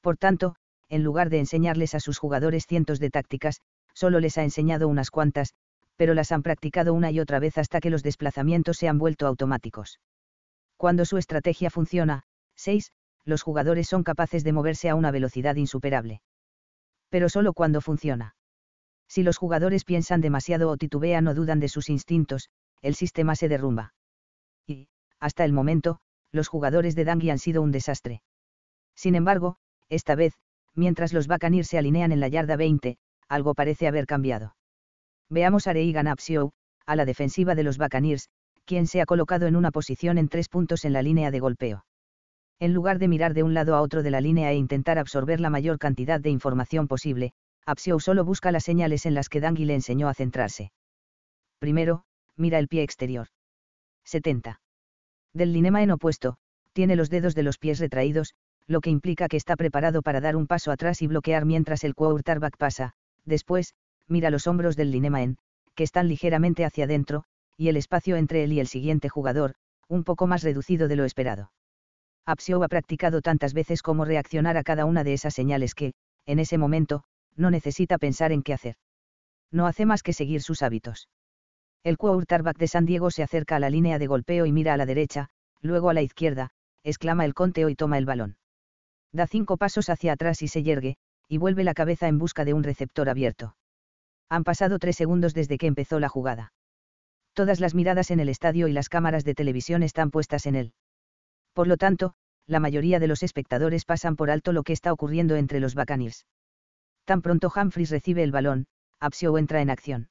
Por 0.00 0.16
tanto, 0.16 0.56
en 0.88 1.02
lugar 1.02 1.30
de 1.30 1.38
enseñarles 1.38 1.94
a 1.94 2.00
sus 2.00 2.18
jugadores 2.18 2.66
cientos 2.66 2.98
de 3.00 3.10
tácticas, 3.10 3.60
solo 3.94 4.20
les 4.20 4.38
ha 4.38 4.42
enseñado 4.42 4.88
unas 4.88 5.10
cuantas, 5.10 5.54
pero 5.96 6.14
las 6.14 6.32
han 6.32 6.42
practicado 6.42 6.94
una 6.94 7.10
y 7.10 7.20
otra 7.20 7.38
vez 7.38 7.58
hasta 7.58 7.80
que 7.80 7.90
los 7.90 8.02
desplazamientos 8.02 8.78
se 8.78 8.88
han 8.88 8.98
vuelto 8.98 9.26
automáticos. 9.26 10.00
Cuando 10.76 11.04
su 11.04 11.18
estrategia 11.18 11.70
funciona, 11.70 12.22
6, 12.56 12.92
los 13.24 13.42
jugadores 13.42 13.88
son 13.88 14.02
capaces 14.02 14.44
de 14.44 14.52
moverse 14.52 14.88
a 14.88 14.94
una 14.94 15.10
velocidad 15.10 15.56
insuperable 15.56 16.22
pero 17.10 17.28
solo 17.28 17.52
cuando 17.52 17.82
funciona. 17.82 18.34
Si 19.06 19.22
los 19.22 19.36
jugadores 19.36 19.84
piensan 19.84 20.20
demasiado 20.20 20.70
o 20.70 20.76
titubean 20.76 21.26
o 21.26 21.34
dudan 21.34 21.60
de 21.60 21.68
sus 21.68 21.90
instintos, 21.90 22.48
el 22.80 22.94
sistema 22.94 23.34
se 23.34 23.48
derrumba. 23.48 23.92
Y, 24.66 24.88
hasta 25.18 25.44
el 25.44 25.52
momento, 25.52 25.98
los 26.32 26.48
jugadores 26.48 26.94
de 26.94 27.04
Dangui 27.04 27.30
han 27.30 27.40
sido 27.40 27.60
un 27.60 27.72
desastre. 27.72 28.22
Sin 28.94 29.16
embargo, 29.16 29.58
esta 29.90 30.14
vez, 30.14 30.32
mientras 30.74 31.12
los 31.12 31.26
Buccaneers 31.26 31.68
se 31.68 31.76
alinean 31.76 32.12
en 32.12 32.20
la 32.20 32.28
yarda 32.28 32.56
20, 32.56 32.96
algo 33.28 33.54
parece 33.54 33.86
haber 33.86 34.06
cambiado. 34.06 34.56
Veamos 35.28 35.66
a 35.66 35.74
Reigan 35.74 36.08
Apsio, 36.08 36.52
a 36.86 36.96
la 36.96 37.04
defensiva 37.04 37.54
de 37.54 37.64
los 37.64 37.76
Buccaneers, 37.76 38.30
quien 38.64 38.86
se 38.86 39.02
ha 39.02 39.06
colocado 39.06 39.46
en 39.46 39.56
una 39.56 39.70
posición 39.70 40.16
en 40.16 40.28
tres 40.28 40.48
puntos 40.48 40.84
en 40.84 40.94
la 40.94 41.02
línea 41.02 41.30
de 41.30 41.40
golpeo 41.40 41.84
en 42.60 42.74
lugar 42.74 42.98
de 42.98 43.08
mirar 43.08 43.32
de 43.32 43.42
un 43.42 43.54
lado 43.54 43.74
a 43.74 43.80
otro 43.80 44.02
de 44.02 44.10
la 44.10 44.20
línea 44.20 44.52
e 44.52 44.56
intentar 44.56 44.98
absorber 44.98 45.40
la 45.40 45.48
mayor 45.48 45.78
cantidad 45.78 46.20
de 46.20 46.28
información 46.28 46.88
posible, 46.88 47.32
Apsiou 47.64 48.00
solo 48.00 48.22
busca 48.24 48.52
las 48.52 48.64
señales 48.64 49.06
en 49.06 49.14
las 49.14 49.30
que 49.30 49.40
Dangui 49.40 49.64
le 49.64 49.74
enseñó 49.74 50.08
a 50.08 50.14
centrarse. 50.14 50.70
Primero, 51.58 52.04
mira 52.36 52.58
el 52.58 52.68
pie 52.68 52.82
exterior. 52.82 53.28
70. 54.04 54.60
Del 55.32 55.52
linema 55.54 55.82
en 55.82 55.90
opuesto, 55.90 56.36
tiene 56.74 56.96
los 56.96 57.08
dedos 57.08 57.34
de 57.34 57.42
los 57.42 57.58
pies 57.58 57.78
retraídos, 57.80 58.34
lo 58.70 58.80
que 58.80 58.90
implica 58.90 59.26
que 59.26 59.36
está 59.36 59.56
preparado 59.56 60.00
para 60.00 60.20
dar 60.20 60.36
un 60.36 60.46
paso 60.46 60.70
atrás 60.70 61.02
y 61.02 61.08
bloquear 61.08 61.44
mientras 61.44 61.82
el 61.82 61.96
quarterback 61.96 62.56
pasa. 62.56 62.94
Después, 63.24 63.74
mira 64.06 64.30
los 64.30 64.46
hombros 64.46 64.76
del 64.76 64.92
linema 64.92 65.22
en, 65.22 65.38
que 65.74 65.82
están 65.82 66.06
ligeramente 66.06 66.64
hacia 66.64 66.84
adentro, 66.84 67.24
y 67.56 67.66
el 67.66 67.76
espacio 67.76 68.14
entre 68.14 68.44
él 68.44 68.52
y 68.52 68.60
el 68.60 68.68
siguiente 68.68 69.08
jugador, 69.08 69.56
un 69.88 70.04
poco 70.04 70.28
más 70.28 70.44
reducido 70.44 70.86
de 70.86 70.94
lo 70.94 71.04
esperado. 71.04 71.50
Apsio 72.24 72.62
ha 72.62 72.68
practicado 72.68 73.22
tantas 73.22 73.54
veces 73.54 73.82
cómo 73.82 74.04
reaccionar 74.04 74.56
a 74.56 74.62
cada 74.62 74.84
una 74.84 75.02
de 75.02 75.14
esas 75.14 75.34
señales 75.34 75.74
que, 75.74 75.94
en 76.24 76.38
ese 76.38 76.56
momento, 76.56 77.02
no 77.34 77.50
necesita 77.50 77.98
pensar 77.98 78.30
en 78.30 78.44
qué 78.44 78.52
hacer. 78.52 78.76
No 79.50 79.66
hace 79.66 79.84
más 79.84 80.04
que 80.04 80.12
seguir 80.12 80.42
sus 80.42 80.62
hábitos. 80.62 81.08
El 81.82 81.98
quarterback 81.98 82.56
de 82.56 82.68
San 82.68 82.86
Diego 82.86 83.10
se 83.10 83.24
acerca 83.24 83.56
a 83.56 83.60
la 83.60 83.70
línea 83.70 83.98
de 83.98 84.06
golpeo 84.06 84.46
y 84.46 84.52
mira 84.52 84.74
a 84.74 84.76
la 84.76 84.86
derecha, 84.86 85.28
luego 85.60 85.90
a 85.90 85.94
la 85.94 86.02
izquierda, 86.02 86.50
exclama 86.84 87.24
el 87.24 87.34
conteo 87.34 87.68
y 87.68 87.74
toma 87.74 87.98
el 87.98 88.06
balón. 88.06 88.36
Da 89.12 89.26
cinco 89.26 89.56
pasos 89.56 89.88
hacia 89.88 90.12
atrás 90.12 90.42
y 90.42 90.48
se 90.48 90.62
yergue, 90.62 90.96
y 91.28 91.38
vuelve 91.38 91.64
la 91.64 91.74
cabeza 91.74 92.08
en 92.08 92.18
busca 92.18 92.44
de 92.44 92.54
un 92.54 92.62
receptor 92.62 93.08
abierto. 93.08 93.56
Han 94.28 94.44
pasado 94.44 94.78
tres 94.78 94.96
segundos 94.96 95.34
desde 95.34 95.58
que 95.58 95.66
empezó 95.66 95.98
la 96.00 96.08
jugada. 96.08 96.52
Todas 97.34 97.60
las 97.60 97.74
miradas 97.74 98.10
en 98.10 98.20
el 98.20 98.28
estadio 98.28 98.68
y 98.68 98.72
las 98.72 98.88
cámaras 98.88 99.24
de 99.24 99.34
televisión 99.34 99.82
están 99.82 100.10
puestas 100.10 100.46
en 100.46 100.54
él. 100.54 100.72
Por 101.52 101.66
lo 101.66 101.76
tanto, 101.76 102.14
la 102.46 102.60
mayoría 102.60 102.98
de 102.98 103.08
los 103.08 103.22
espectadores 103.22 103.84
pasan 103.84 104.16
por 104.16 104.30
alto 104.30 104.52
lo 104.52 104.62
que 104.62 104.72
está 104.72 104.92
ocurriendo 104.92 105.36
entre 105.36 105.60
los 105.60 105.74
Buccaneers. 105.74 106.26
Tan 107.04 107.22
pronto 107.22 107.52
Humphries 107.54 107.90
recibe 107.90 108.22
el 108.22 108.32
balón, 108.32 108.66
Apsio 109.00 109.36
entra 109.38 109.62
en 109.62 109.70
acción. 109.70 110.08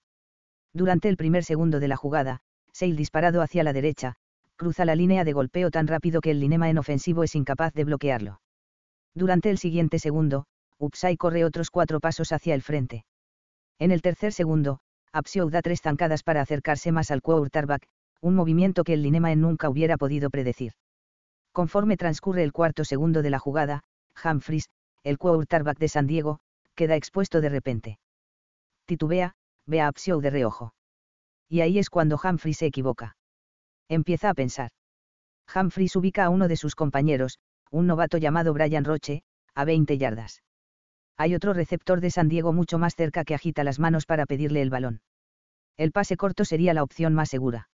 Durante 0.73 1.09
el 1.09 1.17
primer 1.17 1.43
segundo 1.43 1.79
de 1.79 1.87
la 1.87 1.97
jugada, 1.97 2.41
Sale 2.73 2.95
disparado 2.95 3.41
hacia 3.41 3.63
la 3.63 3.73
derecha, 3.73 4.15
cruza 4.55 4.85
la 4.85 4.95
línea 4.95 5.23
de 5.23 5.33
golpeo 5.33 5.71
tan 5.71 5.87
rápido 5.87 6.21
que 6.21 6.31
el 6.31 6.39
linema 6.39 6.69
en 6.69 6.77
ofensivo 6.77 7.23
es 7.23 7.35
incapaz 7.35 7.73
de 7.73 7.83
bloquearlo. 7.83 8.41
Durante 9.13 9.49
el 9.49 9.57
siguiente 9.57 9.99
segundo, 9.99 10.45
Upsai 10.77 11.17
corre 11.17 11.43
otros 11.45 11.71
cuatro 11.71 11.99
pasos 11.99 12.31
hacia 12.31 12.55
el 12.55 12.61
frente. 12.61 13.05
En 13.79 13.91
el 13.91 14.01
tercer 14.01 14.33
segundo, 14.33 14.79
Apsio 15.11 15.49
da 15.49 15.61
tres 15.61 15.81
zancadas 15.81 16.23
para 16.23 16.41
acercarse 16.41 16.91
más 16.91 17.11
al 17.11 17.21
quarterback, 17.21 17.87
un 18.21 18.35
movimiento 18.35 18.83
que 18.83 18.93
el 18.93 19.01
Linemaen 19.01 19.41
nunca 19.41 19.69
hubiera 19.69 19.97
podido 19.97 20.29
predecir. 20.29 20.73
Conforme 21.51 21.97
transcurre 21.97 22.43
el 22.43 22.53
cuarto 22.53 22.85
segundo 22.85 23.21
de 23.21 23.29
la 23.29 23.39
jugada, 23.39 23.83
Humphries, 24.23 24.69
el 25.03 25.17
quarterback 25.17 25.79
de 25.79 25.87
San 25.87 26.07
Diego, 26.07 26.39
queda 26.75 26.95
expuesto 26.95 27.41
de 27.41 27.49
repente. 27.49 27.99
Titubea, 28.85 29.33
ve 29.65 29.81
a 29.81 29.87
Apsio 29.87 30.19
de 30.19 30.29
reojo. 30.29 30.73
Y 31.47 31.61
ahí 31.61 31.79
es 31.79 31.89
cuando 31.89 32.19
Humphries 32.23 32.57
se 32.57 32.67
equivoca. 32.67 33.17
Empieza 33.87 34.29
a 34.29 34.33
pensar. 34.33 34.71
Humphries 35.53 35.95
ubica 35.95 36.25
a 36.25 36.29
uno 36.29 36.47
de 36.47 36.57
sus 36.57 36.75
compañeros, 36.75 37.39
un 37.71 37.87
novato 37.87 38.17
llamado 38.17 38.53
Brian 38.53 38.85
Roche, 38.85 39.23
a 39.53 39.65
20 39.65 39.97
yardas. 39.97 40.41
Hay 41.17 41.35
otro 41.35 41.53
receptor 41.53 42.01
de 42.01 42.11
San 42.11 42.29
Diego 42.29 42.53
mucho 42.53 42.77
más 42.77 42.95
cerca 42.95 43.23
que 43.23 43.35
agita 43.35 43.63
las 43.63 43.79
manos 43.79 44.05
para 44.05 44.25
pedirle 44.25 44.61
el 44.61 44.69
balón. 44.69 45.01
El 45.77 45.91
pase 45.91 46.17
corto 46.17 46.45
sería 46.45 46.73
la 46.73 46.83
opción 46.83 47.13
más 47.13 47.29
segura. 47.29 47.69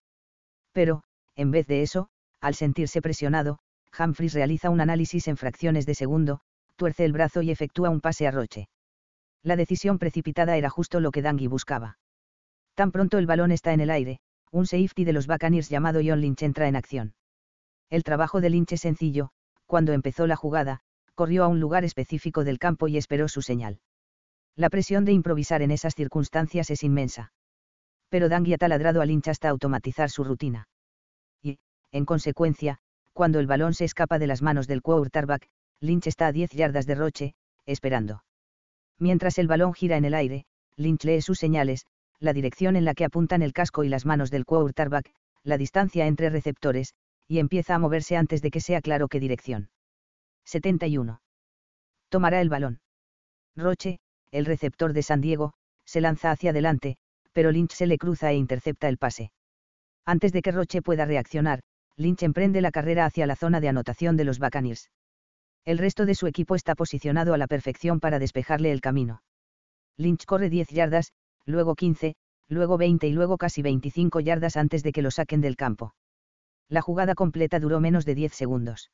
Pero, 0.72 1.02
en 1.34 1.50
vez 1.50 1.66
de 1.66 1.82
eso, 1.82 2.08
al 2.40 2.54
sentirse 2.54 3.00
presionado, 3.00 3.58
Humphries 3.98 4.34
realiza 4.34 4.70
un 4.70 4.80
análisis 4.80 5.28
en 5.28 5.36
fracciones 5.36 5.86
de 5.86 5.94
segundo, 5.94 6.40
tuerce 6.76 7.04
el 7.04 7.12
brazo 7.12 7.42
y 7.42 7.50
efectúa 7.50 7.90
un 7.90 8.00
pase 8.00 8.26
a 8.26 8.30
Roche. 8.30 8.68
La 9.42 9.56
decisión 9.56 9.98
precipitada 9.98 10.56
era 10.56 10.68
justo 10.68 11.00
lo 11.00 11.10
que 11.10 11.22
Dangui 11.22 11.46
buscaba. 11.46 11.98
Tan 12.74 12.92
pronto 12.92 13.18
el 13.18 13.26
balón 13.26 13.52
está 13.52 13.72
en 13.72 13.80
el 13.80 13.90
aire, 13.90 14.20
un 14.50 14.66
safety 14.66 15.04
de 15.04 15.12
los 15.12 15.26
Buccaneers 15.26 15.68
llamado 15.68 16.00
John 16.04 16.20
Lynch 16.20 16.42
entra 16.42 16.68
en 16.68 16.76
acción. 16.76 17.14
El 17.88 18.02
trabajo 18.02 18.40
de 18.40 18.50
Lynch 18.50 18.72
es 18.72 18.80
sencillo, 18.80 19.30
cuando 19.66 19.92
empezó 19.92 20.26
la 20.26 20.36
jugada, 20.36 20.80
corrió 21.14 21.44
a 21.44 21.48
un 21.48 21.60
lugar 21.60 21.84
específico 21.84 22.44
del 22.44 22.58
campo 22.58 22.88
y 22.88 22.96
esperó 22.96 23.28
su 23.28 23.42
señal. 23.42 23.80
La 24.54 24.70
presión 24.70 25.04
de 25.04 25.12
improvisar 25.12 25.62
en 25.62 25.70
esas 25.70 25.94
circunstancias 25.94 26.70
es 26.70 26.82
inmensa. 26.82 27.32
Pero 28.08 28.28
Dangui 28.28 28.54
ha 28.54 28.58
taladrado 28.58 29.00
al 29.00 29.08
Lynch 29.08 29.28
hasta 29.28 29.48
automatizar 29.48 30.10
su 30.10 30.24
rutina. 30.24 30.68
Y, 31.42 31.58
en 31.92 32.04
consecuencia, 32.04 32.78
cuando 33.12 33.40
el 33.40 33.46
balón 33.46 33.74
se 33.74 33.84
escapa 33.84 34.18
de 34.18 34.26
las 34.26 34.42
manos 34.42 34.66
del 34.66 34.82
quarterback, 34.82 35.48
Lynch 35.80 36.06
está 36.06 36.28
a 36.28 36.32
10 36.32 36.52
yardas 36.52 36.86
de 36.86 36.94
Roche, 36.94 37.34
esperando. 37.66 38.22
Mientras 38.98 39.38
el 39.38 39.48
balón 39.48 39.74
gira 39.74 39.96
en 39.96 40.04
el 40.04 40.14
aire, 40.14 40.46
Lynch 40.76 41.04
lee 41.04 41.20
sus 41.20 41.38
señales, 41.38 41.86
la 42.18 42.32
dirección 42.32 42.76
en 42.76 42.84
la 42.84 42.94
que 42.94 43.04
apuntan 43.04 43.42
el 43.42 43.52
casco 43.52 43.84
y 43.84 43.88
las 43.88 44.06
manos 44.06 44.30
del 44.30 44.46
quarterback, 44.46 45.12
la 45.42 45.58
distancia 45.58 46.06
entre 46.06 46.30
receptores, 46.30 46.94
y 47.28 47.38
empieza 47.38 47.74
a 47.74 47.78
moverse 47.78 48.16
antes 48.16 48.42
de 48.42 48.50
que 48.50 48.60
sea 48.60 48.80
claro 48.80 49.08
qué 49.08 49.20
dirección. 49.20 49.70
71. 50.44 51.20
Tomará 52.08 52.40
el 52.40 52.48
balón. 52.48 52.80
Roche, 53.56 53.98
el 54.30 54.46
receptor 54.46 54.92
de 54.92 55.02
San 55.02 55.20
Diego, 55.20 55.52
se 55.84 56.00
lanza 56.00 56.30
hacia 56.30 56.50
adelante, 56.50 56.96
pero 57.32 57.50
Lynch 57.50 57.72
se 57.72 57.86
le 57.86 57.98
cruza 57.98 58.30
e 58.30 58.36
intercepta 58.36 58.88
el 58.88 58.98
pase. 58.98 59.32
Antes 60.04 60.32
de 60.32 60.42
que 60.42 60.52
Roche 60.52 60.82
pueda 60.82 61.04
reaccionar, 61.04 61.60
Lynch 61.96 62.22
emprende 62.22 62.60
la 62.60 62.70
carrera 62.70 63.06
hacia 63.06 63.26
la 63.26 63.36
zona 63.36 63.60
de 63.60 63.68
anotación 63.68 64.16
de 64.16 64.24
los 64.24 64.38
Buccaneers. 64.38 64.90
El 65.64 65.78
resto 65.78 66.06
de 66.06 66.14
su 66.14 66.26
equipo 66.26 66.54
está 66.54 66.74
posicionado 66.74 67.34
a 67.34 67.38
la 67.38 67.48
perfección 67.48 67.98
para 67.98 68.18
despejarle 68.18 68.70
el 68.70 68.80
camino. 68.80 69.22
Lynch 69.96 70.24
corre 70.26 70.48
10 70.48 70.68
yardas, 70.68 71.12
luego 71.44 71.74
15, 71.74 72.14
luego 72.48 72.76
20 72.78 73.08
y 73.08 73.12
luego 73.12 73.36
casi 73.38 73.62
25 73.62 74.20
yardas 74.20 74.56
antes 74.56 74.82
de 74.82 74.92
que 74.92 75.02
lo 75.02 75.10
saquen 75.10 75.40
del 75.40 75.56
campo. 75.56 75.94
La 76.68 76.82
jugada 76.82 77.14
completa 77.14 77.60
duró 77.60 77.80
menos 77.80 78.04
de 78.04 78.14
10 78.14 78.34
segundos. 78.34 78.90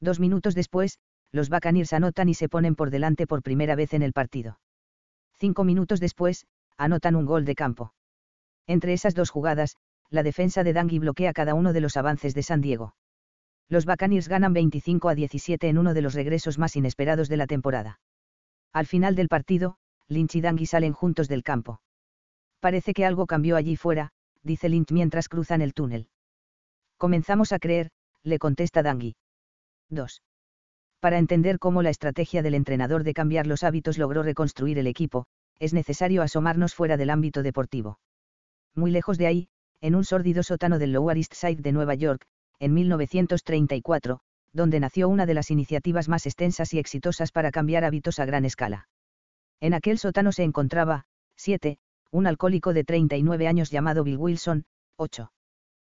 Dos 0.00 0.20
minutos 0.20 0.54
después, 0.54 0.98
los 1.32 1.48
Buccaneers 1.48 1.92
anotan 1.92 2.28
y 2.28 2.34
se 2.34 2.48
ponen 2.48 2.74
por 2.74 2.90
delante 2.90 3.26
por 3.26 3.42
primera 3.42 3.74
vez 3.74 3.94
en 3.94 4.02
el 4.02 4.12
partido. 4.12 4.60
Cinco 5.38 5.64
minutos 5.64 5.98
después, 5.98 6.46
anotan 6.76 7.16
un 7.16 7.26
gol 7.26 7.44
de 7.44 7.54
campo. 7.54 7.94
Entre 8.66 8.92
esas 8.92 9.14
dos 9.14 9.30
jugadas, 9.30 9.76
la 10.10 10.22
defensa 10.22 10.62
de 10.62 10.72
Dangui 10.72 10.98
bloquea 10.98 11.32
cada 11.32 11.54
uno 11.54 11.72
de 11.72 11.80
los 11.80 11.96
avances 11.96 12.34
de 12.34 12.42
San 12.42 12.60
Diego. 12.60 12.94
Los 13.68 13.86
Buccaneers 13.86 14.28
ganan 14.28 14.52
25 14.52 15.08
a 15.08 15.14
17 15.14 15.68
en 15.68 15.78
uno 15.78 15.94
de 15.94 16.02
los 16.02 16.14
regresos 16.14 16.58
más 16.58 16.76
inesperados 16.76 17.28
de 17.28 17.38
la 17.38 17.46
temporada. 17.46 18.00
Al 18.72 18.86
final 18.86 19.16
del 19.16 19.28
partido, 19.28 19.76
Lynch 20.08 20.36
y 20.36 20.40
Dangui 20.42 20.66
salen 20.66 20.92
juntos 20.92 21.28
del 21.28 21.42
campo. 21.42 21.80
Parece 22.60 22.92
que 22.92 23.06
algo 23.06 23.26
cambió 23.26 23.56
allí 23.56 23.76
fuera, 23.76 24.10
dice 24.42 24.68
Lynch 24.68 24.92
mientras 24.92 25.28
cruzan 25.28 25.62
el 25.62 25.74
túnel. 25.74 26.08
Comenzamos 27.02 27.50
a 27.50 27.58
creer, 27.58 27.90
le 28.22 28.38
contesta 28.38 28.80
Dangui. 28.80 29.16
2. 29.90 30.22
Para 31.00 31.18
entender 31.18 31.58
cómo 31.58 31.82
la 31.82 31.90
estrategia 31.90 32.42
del 32.42 32.54
entrenador 32.54 33.02
de 33.02 33.12
cambiar 33.12 33.48
los 33.48 33.64
hábitos 33.64 33.98
logró 33.98 34.22
reconstruir 34.22 34.78
el 34.78 34.86
equipo, 34.86 35.26
es 35.58 35.74
necesario 35.74 36.22
asomarnos 36.22 36.76
fuera 36.76 36.96
del 36.96 37.10
ámbito 37.10 37.42
deportivo. 37.42 37.98
Muy 38.76 38.92
lejos 38.92 39.18
de 39.18 39.26
ahí, 39.26 39.48
en 39.80 39.96
un 39.96 40.04
sórdido 40.04 40.44
sótano 40.44 40.78
del 40.78 40.92
Lower 40.92 41.16
East 41.16 41.34
Side 41.34 41.60
de 41.60 41.72
Nueva 41.72 41.96
York, 41.96 42.24
en 42.60 42.72
1934, 42.72 44.20
donde 44.52 44.78
nació 44.78 45.08
una 45.08 45.26
de 45.26 45.34
las 45.34 45.50
iniciativas 45.50 46.08
más 46.08 46.24
extensas 46.26 46.72
y 46.72 46.78
exitosas 46.78 47.32
para 47.32 47.50
cambiar 47.50 47.84
hábitos 47.84 48.20
a 48.20 48.26
gran 48.26 48.44
escala. 48.44 48.86
En 49.58 49.74
aquel 49.74 49.98
sótano 49.98 50.30
se 50.30 50.44
encontraba, 50.44 51.06
7, 51.34 51.78
un 52.12 52.28
alcohólico 52.28 52.72
de 52.72 52.84
39 52.84 53.48
años 53.48 53.72
llamado 53.72 54.04
Bill 54.04 54.18
Wilson, 54.18 54.66
8. 54.98 55.32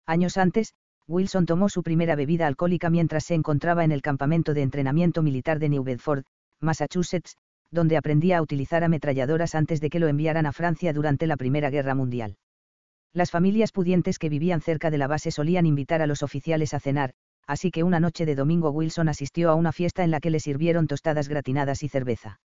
Años 0.05 0.37
antes, 0.37 0.75
Wilson 1.07 1.45
tomó 1.45 1.67
su 1.67 1.83
primera 1.83 2.15
bebida 2.15 2.47
alcohólica 2.47 2.89
mientras 2.89 3.25
se 3.25 3.35
encontraba 3.35 3.83
en 3.83 3.91
el 3.91 4.01
campamento 4.01 4.53
de 4.53 4.61
entrenamiento 4.61 5.21
militar 5.21 5.59
de 5.59 5.69
New 5.69 5.83
Bedford, 5.83 6.23
Massachusetts, 6.61 7.35
donde 7.71 7.97
aprendía 7.97 8.37
a 8.37 8.41
utilizar 8.41 8.83
ametralladoras 8.83 9.55
antes 9.55 9.81
de 9.81 9.89
que 9.89 9.99
lo 9.99 10.07
enviaran 10.07 10.45
a 10.45 10.53
Francia 10.53 10.93
durante 10.93 11.27
la 11.27 11.35
Primera 11.35 11.69
Guerra 11.69 11.95
Mundial. 11.95 12.37
Las 13.13 13.31
familias 13.31 13.71
pudientes 13.71 14.17
que 14.17 14.29
vivían 14.29 14.61
cerca 14.61 14.89
de 14.91 14.97
la 14.97 15.07
base 15.07 15.31
solían 15.31 15.65
invitar 15.65 16.01
a 16.01 16.07
los 16.07 16.23
oficiales 16.23 16.73
a 16.73 16.79
cenar, 16.79 17.13
así 17.45 17.69
que 17.69 17.83
una 17.83 17.99
noche 17.99 18.25
de 18.25 18.35
domingo 18.35 18.71
Wilson 18.71 19.09
asistió 19.09 19.49
a 19.49 19.55
una 19.55 19.71
fiesta 19.71 20.03
en 20.03 20.11
la 20.11 20.19
que 20.19 20.29
le 20.29 20.39
sirvieron 20.39 20.87
tostadas 20.87 21.27
gratinadas 21.27 21.83
y 21.83 21.89
cerveza. 21.89 22.39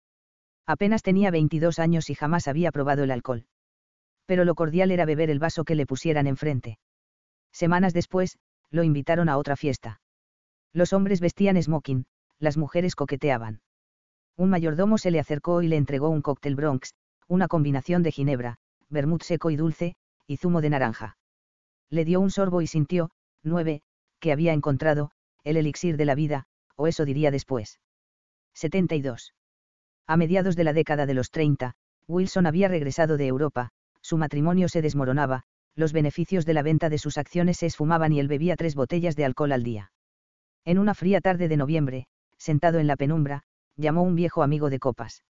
Apenas 0.65 1.03
tenía 1.03 1.31
22 1.31 1.79
años 1.79 2.09
y 2.09 2.15
jamás 2.15 2.47
había 2.47 2.71
probado 2.71 3.03
el 3.03 3.11
alcohol. 3.11 3.45
Pero 4.25 4.43
lo 4.43 4.55
cordial 4.55 4.91
era 4.91 5.05
beber 5.05 5.29
el 5.29 5.39
vaso 5.39 5.63
que 5.63 5.75
le 5.75 5.85
pusieran 5.85 6.27
enfrente. 6.27 6.79
Semanas 7.53 7.93
después, 7.93 8.37
lo 8.71 8.83
invitaron 8.83 9.29
a 9.29 9.37
otra 9.37 9.55
fiesta. 9.55 10.01
Los 10.73 10.93
hombres 10.93 11.19
vestían 11.19 11.61
smoking, 11.61 12.05
las 12.39 12.57
mujeres 12.57 12.95
coqueteaban. 12.95 13.61
Un 14.35 14.49
mayordomo 14.49 14.97
se 14.97 15.11
le 15.11 15.19
acercó 15.19 15.61
y 15.61 15.67
le 15.67 15.77
entregó 15.77 16.09
un 16.09 16.21
cóctel 16.21 16.55
Bronx, 16.55 16.93
una 17.27 17.47
combinación 17.47 18.03
de 18.03 18.11
ginebra, 18.11 18.57
vermut 18.89 19.23
seco 19.23 19.49
y 19.49 19.55
dulce, 19.55 19.95
y 20.27 20.37
zumo 20.37 20.61
de 20.61 20.69
naranja. 20.69 21.17
Le 21.89 22.05
dio 22.05 22.19
un 22.19 22.29
sorbo 22.29 22.61
y 22.61 22.67
sintió, 22.67 23.09
nueve, 23.43 23.81
que 24.19 24.31
había 24.31 24.53
encontrado, 24.53 25.11
el 25.43 25.57
elixir 25.57 25.97
de 25.97 26.05
la 26.05 26.15
vida, 26.15 26.45
o 26.75 26.87
eso 26.87 27.05
diría 27.05 27.31
después. 27.31 27.79
72. 28.53 29.33
A 30.05 30.17
mediados 30.17 30.55
de 30.55 30.63
la 30.63 30.73
década 30.73 31.05
de 31.05 31.13
los 31.13 31.31
30, 31.31 31.75
Wilson 32.07 32.45
había 32.45 32.67
regresado 32.67 33.17
de 33.17 33.27
Europa, 33.27 33.71
su 34.01 34.17
matrimonio 34.17 34.69
se 34.69 34.81
desmoronaba, 34.81 35.43
los 35.77 35.93
beneficios 35.93 36.45
de 36.47 36.55
la 36.55 36.63
venta 36.63 36.89
de 36.89 36.97
sus 36.97 37.19
acciones 37.19 37.57
se 37.57 37.67
esfumaban 37.67 38.11
y 38.11 38.19
él 38.19 38.27
bebía 38.27 38.55
tres 38.55 38.73
botellas 38.73 39.15
de 39.15 39.25
alcohol 39.25 39.51
al 39.51 39.63
día. 39.63 39.91
En 40.65 40.79
una 40.79 40.95
fría 40.95 41.21
tarde 41.21 41.47
de 41.47 41.55
noviembre, 41.55 42.07
sentado 42.37 42.79
en 42.79 42.87
la 42.87 42.95
penumbra, 42.95 43.43
llamó 43.75 44.01
un 44.01 44.15
viejo 44.15 44.41
amigo 44.41 44.71
de 44.71 44.79
copas. 44.79 45.23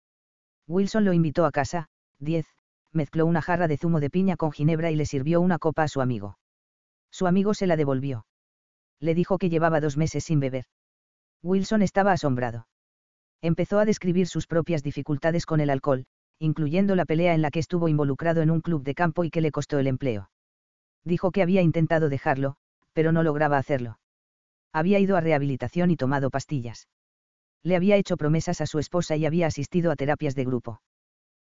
Wilson 0.68 1.04
lo 1.04 1.12
invitó 1.12 1.46
a 1.46 1.50
casa, 1.50 1.88
10, 2.20 2.46
mezcló 2.92 3.26
una 3.26 3.42
jarra 3.42 3.66
de 3.66 3.76
zumo 3.76 3.98
de 3.98 4.08
piña 4.08 4.36
con 4.36 4.52
ginebra 4.52 4.92
y 4.92 4.96
le 4.96 5.04
sirvió 5.04 5.40
una 5.40 5.58
copa 5.58 5.82
a 5.82 5.88
su 5.88 6.00
amigo. 6.00 6.38
Su 7.10 7.26
amigo 7.26 7.52
se 7.52 7.66
la 7.66 7.76
devolvió. 7.76 8.24
Le 9.00 9.14
dijo 9.16 9.38
que 9.38 9.50
llevaba 9.50 9.80
dos 9.80 9.96
meses 9.96 10.22
sin 10.22 10.38
beber. 10.38 10.66
Wilson 11.42 11.82
estaba 11.82 12.12
asombrado. 12.12 12.68
Empezó 13.42 13.80
a 13.80 13.84
describir 13.84 14.28
sus 14.28 14.46
propias 14.46 14.84
dificultades 14.84 15.44
con 15.44 15.60
el 15.60 15.70
alcohol, 15.70 16.06
incluyendo 16.38 16.94
la 16.94 17.04
pelea 17.04 17.34
en 17.34 17.42
la 17.42 17.50
que 17.50 17.58
estuvo 17.58 17.88
involucrado 17.88 18.42
en 18.42 18.50
un 18.52 18.60
club 18.60 18.84
de 18.84 18.94
campo 18.94 19.24
y 19.24 19.30
que 19.30 19.40
le 19.40 19.50
costó 19.50 19.80
el 19.80 19.88
empleo. 19.88 20.30
Dijo 21.06 21.30
que 21.30 21.40
había 21.40 21.62
intentado 21.62 22.08
dejarlo, 22.08 22.56
pero 22.92 23.12
no 23.12 23.22
lograba 23.22 23.58
hacerlo. 23.58 24.00
Había 24.72 24.98
ido 24.98 25.16
a 25.16 25.20
rehabilitación 25.20 25.92
y 25.92 25.96
tomado 25.96 26.30
pastillas. 26.30 26.88
Le 27.62 27.76
había 27.76 27.96
hecho 27.96 28.16
promesas 28.16 28.60
a 28.60 28.66
su 28.66 28.80
esposa 28.80 29.14
y 29.14 29.24
había 29.24 29.46
asistido 29.46 29.92
a 29.92 29.96
terapias 29.96 30.34
de 30.34 30.44
grupo. 30.44 30.82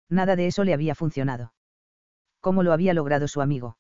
Nada 0.08 0.34
de 0.34 0.46
eso 0.46 0.64
le 0.64 0.72
había 0.72 0.94
funcionado. 0.94 1.52
¿Cómo 2.40 2.62
lo 2.62 2.72
había 2.72 2.94
logrado 2.94 3.28
su 3.28 3.42
amigo? 3.42 3.76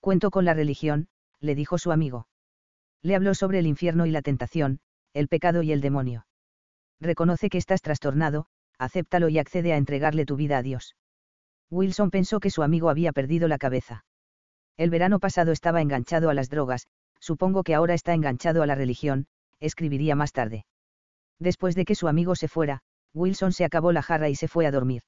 Cuento 0.00 0.30
con 0.30 0.46
la 0.46 0.54
religión, 0.54 1.08
le 1.40 1.54
dijo 1.54 1.76
su 1.76 1.92
amigo. 1.92 2.26
Le 3.02 3.14
habló 3.14 3.34
sobre 3.34 3.58
el 3.58 3.66
infierno 3.66 4.06
y 4.06 4.10
la 4.10 4.22
tentación, 4.22 4.80
el 5.12 5.28
pecado 5.28 5.62
y 5.62 5.72
el 5.72 5.82
demonio. 5.82 6.26
Reconoce 7.00 7.50
que 7.50 7.58
estás 7.58 7.82
trastornado, 7.82 8.46
acéptalo 8.78 9.28
y 9.28 9.38
accede 9.38 9.74
a 9.74 9.76
entregarle 9.76 10.24
tu 10.24 10.36
vida 10.36 10.56
a 10.56 10.62
Dios. 10.62 10.96
Wilson 11.70 12.10
pensó 12.10 12.40
que 12.40 12.48
su 12.48 12.62
amigo 12.62 12.88
había 12.88 13.12
perdido 13.12 13.46
la 13.46 13.58
cabeza. 13.58 14.05
El 14.76 14.90
verano 14.90 15.18
pasado 15.20 15.52
estaba 15.52 15.80
enganchado 15.80 16.28
a 16.28 16.34
las 16.34 16.50
drogas, 16.50 16.86
supongo 17.18 17.62
que 17.62 17.74
ahora 17.74 17.94
está 17.94 18.12
enganchado 18.12 18.62
a 18.62 18.66
la 18.66 18.74
religión, 18.74 19.26
escribiría 19.58 20.14
más 20.14 20.32
tarde. 20.32 20.66
Después 21.38 21.74
de 21.74 21.84
que 21.84 21.94
su 21.94 22.08
amigo 22.08 22.34
se 22.34 22.48
fuera, 22.48 22.80
Wilson 23.14 23.52
se 23.52 23.64
acabó 23.64 23.92
la 23.92 24.02
jarra 24.02 24.28
y 24.28 24.34
se 24.34 24.48
fue 24.48 24.66
a 24.66 24.70
dormir. 24.70 25.02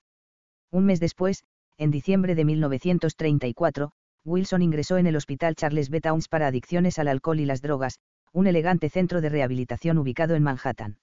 Un 0.71 0.87
mes 0.87 1.01
después, 1.01 1.45
en 1.77 1.91
diciembre 1.91 2.35
de 2.35 2.45
1934, 2.45 3.93
Wilson 4.25 4.63
ingresó 4.63 4.97
en 4.97 5.07
el 5.07 5.17
Hospital 5.17 5.55
Charles 5.55 5.91
B. 5.91 6.01
Towns 6.01 6.29
para 6.29 6.47
adicciones 6.47 6.99
al 6.99 7.09
alcohol 7.09 7.41
y 7.41 7.45
las 7.45 7.63
drogas, 7.63 7.99
un 8.33 8.47
elegante 8.47 8.89
centro 8.89 9.21
de 9.21 9.29
rehabilitación 9.29 9.99
ubicado 9.99 10.35
en 10.35 10.43
Manhattan. 10.43 10.99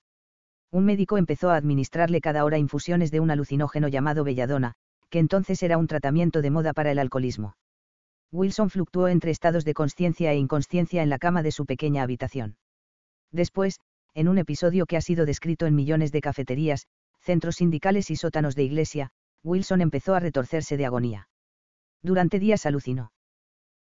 Un 0.72 0.86
médico 0.86 1.18
empezó 1.18 1.52
a 1.52 1.56
administrarle 1.56 2.22
cada 2.22 2.44
hora 2.44 2.58
infusiones 2.58 3.12
de 3.12 3.20
un 3.20 3.32
alucinógeno 3.32 3.88
llamado 3.88 4.24
belladona, 4.24 4.74
que 5.10 5.20
entonces 5.20 5.62
era 5.64 5.78
un 5.78 5.88
tratamiento 5.88 6.42
de 6.42 6.52
moda 6.52 6.74
para 6.74 6.92
el 6.92 7.00
alcoholismo. 7.00 7.56
Wilson 8.36 8.70
fluctuó 8.70 9.08
entre 9.08 9.32
estados 9.32 9.64
de 9.64 9.74
conciencia 9.74 10.32
e 10.34 10.38
inconsciencia 10.38 11.02
en 11.02 11.10
la 11.10 11.18
cama 11.18 11.42
de 11.42 11.52
su 11.52 11.66
pequeña 11.66 12.04
habitación. 12.04 12.58
Después, 13.32 13.80
en 14.14 14.28
un 14.28 14.38
episodio 14.38 14.86
que 14.86 14.98
ha 14.98 15.02
sido 15.02 15.26
descrito 15.26 15.66
en 15.66 15.76
millones 15.76 16.12
de 16.12 16.22
cafeterías, 16.22 16.88
centros 17.22 17.56
sindicales 17.56 18.12
y 18.12 18.18
sótanos 18.18 18.56
de 18.56 18.64
iglesia, 18.64 19.10
Wilson 19.44 19.82
empezó 19.82 20.16
a 20.16 20.20
retorcerse 20.20 20.76
de 20.78 20.86
agonía. 20.86 21.30
Durante 22.04 22.40
días 22.40 22.66
alucinó. 22.66 23.12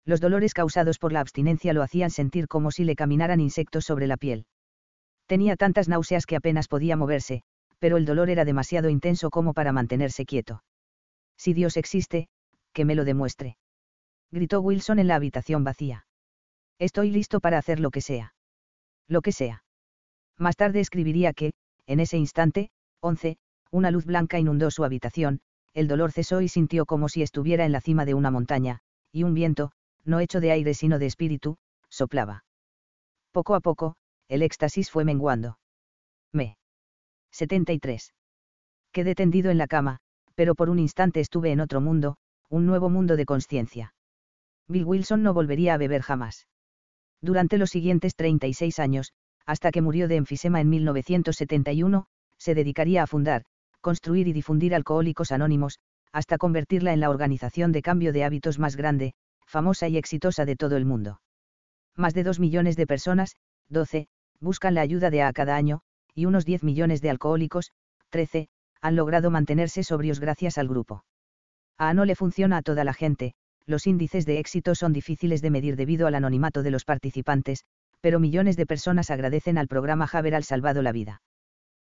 Los 0.05 0.21
dolores 0.21 0.55
causados 0.55 0.99
por 0.99 1.13
la 1.13 1.21
abstinencia 1.21 1.73
lo 1.73 1.83
hacían 1.83 2.11
sentir 2.11 2.47
como 2.47 2.71
si 2.71 2.85
le 2.85 2.95
caminaran 2.95 3.41
insectos 3.41 3.85
sobre 3.85 4.07
la 4.07 4.17
piel. 4.17 4.47
Tenía 5.27 5.57
tantas 5.57 5.89
náuseas 5.89 6.27
que 6.27 6.37
apenas 6.37 6.69
podía 6.69 6.97
moverse, 6.97 7.43
pero 7.79 7.97
el 7.97 8.05
dolor 8.05 8.31
era 8.31 8.45
demasiado 8.45 8.89
intenso 8.89 9.31
como 9.31 9.53
para 9.53 9.73
mantenerse 9.73 10.25
quieto. 10.27 10.63
Si 11.37 11.55
Dios 11.55 11.77
existe, 11.77 12.29
que 12.73 12.85
me 12.85 12.95
lo 12.95 13.05
demuestre. 13.05 13.57
Gritó 14.31 14.61
Wilson 14.61 14.99
en 14.99 15.09
la 15.09 15.17
habitación 15.17 15.65
vacía. 15.65 16.07
Estoy 16.79 17.11
listo 17.11 17.41
para 17.41 17.59
hacer 17.59 17.81
lo 17.81 17.91
que 17.91 18.01
sea. 18.01 18.35
Lo 19.09 19.23
que 19.23 19.33
sea. 19.33 19.65
Más 20.39 20.57
tarde 20.57 20.81
escribiría 20.81 21.33
que, 21.33 21.53
en 21.87 22.01
ese 22.01 22.17
instante, 22.17 22.71
11, 23.01 23.37
una 23.71 23.91
luz 23.91 24.07
blanca 24.07 24.39
inundó 24.39 24.71
su 24.71 24.85
habitación, 24.85 25.41
el 25.73 25.89
dolor 25.89 26.13
cesó 26.13 26.41
y 26.41 26.49
sintió 26.49 26.87
como 26.87 27.09
si 27.09 27.23
estuviera 27.23 27.65
en 27.65 27.73
la 27.73 27.81
cima 27.81 28.05
de 28.05 28.15
una 28.15 28.31
montaña, 28.31 28.81
y 29.13 29.23
un 29.23 29.35
viento, 29.35 29.73
no 30.05 30.21
hecho 30.21 30.41
de 30.41 30.53
aire 30.53 30.75
sino 30.75 30.99
de 30.99 31.07
espíritu, 31.07 31.57
soplaba. 31.89 32.45
Poco 33.33 33.55
a 33.55 33.61
poco, 33.61 33.97
el 34.29 34.43
éxtasis 34.43 34.91
fue 34.91 35.05
menguando. 35.05 35.59
Me. 36.33 36.57
73. 37.31 38.15
Quedé 38.93 39.15
tendido 39.15 39.51
en 39.51 39.59
la 39.59 39.67
cama, 39.67 39.99
pero 40.35 40.55
por 40.55 40.71
un 40.71 40.79
instante 40.79 41.21
estuve 41.21 41.51
en 41.53 41.61
otro 41.61 41.81
mundo, 41.81 42.17
un 42.49 42.67
nuevo 42.67 42.91
mundo 42.91 43.17
de 43.17 43.27
conciencia. 43.27 43.94
Bill 44.69 44.85
Wilson 44.85 45.23
no 45.23 45.35
volvería 45.35 45.75
a 45.75 45.79
beber 45.79 46.03
jamás. 46.03 46.47
Durante 47.21 47.59
los 47.59 47.71
siguientes 47.71 48.15
36 48.17 48.79
años, 48.79 49.13
hasta 49.47 49.71
que 49.71 49.83
murió 49.83 50.09
de 50.09 50.17
enfisema 50.17 50.61
en 50.61 50.71
1971, 50.71 52.07
se 52.39 52.55
dedicaría 52.55 53.03
a 53.03 53.07
fundar, 53.07 53.45
construir 53.81 54.29
y 54.29 54.33
difundir 54.33 54.75
Alcohólicos 54.75 55.33
Anónimos, 55.33 55.79
hasta 56.13 56.39
convertirla 56.39 56.93
en 56.93 57.01
la 57.01 57.11
organización 57.11 57.73
de 57.73 57.83
cambio 57.83 58.13
de 58.13 58.25
hábitos 58.25 58.59
más 58.59 58.77
grande, 58.77 59.15
famosa 59.47 59.89
y 59.89 59.99
exitosa 59.99 60.45
de 60.45 60.57
todo 60.57 60.77
el 60.77 60.85
mundo. 60.85 61.21
Más 61.97 62.15
de 62.15 62.23
2 62.23 62.41
millones 62.41 62.77
de 62.77 62.87
personas, 62.87 63.37
12, 63.69 64.09
buscan 64.41 64.75
la 64.75 64.81
ayuda 64.81 65.11
de 65.11 65.23
A 65.23 65.33
cada 65.33 65.57
año, 65.57 65.81
y 66.15 66.27
unos 66.27 66.45
10 66.45 66.63
millones 66.65 67.01
de 67.03 67.11
alcohólicos, 67.11 67.73
13, 68.11 68.49
han 68.81 68.97
logrado 68.97 69.31
mantenerse 69.31 69.83
sobrios 69.83 70.21
gracias 70.21 70.59
al 70.59 70.69
grupo. 70.69 71.05
A 71.77 71.93
no 71.95 72.05
le 72.05 72.15
funciona 72.15 72.59
a 72.59 72.63
toda 72.63 72.85
la 72.85 72.95
gente, 72.95 73.35
los 73.67 73.87
índices 73.87 74.27
de 74.27 74.39
éxito 74.39 74.75
son 74.75 74.93
difíciles 74.93 75.41
de 75.43 75.51
medir 75.51 75.77
debido 75.77 76.07
al 76.07 76.15
anonimato 76.15 76.63
de 76.63 76.71
los 76.71 76.85
participantes, 76.85 77.65
pero 78.01 78.21
millones 78.21 78.57
de 78.57 78.67
personas 78.67 79.11
agradecen 79.11 79.57
al 79.57 79.69
programa 79.69 80.09
Haber 80.11 80.35
al 80.35 80.45
salvado 80.45 80.83
la 80.83 80.93
vida. 80.93 81.23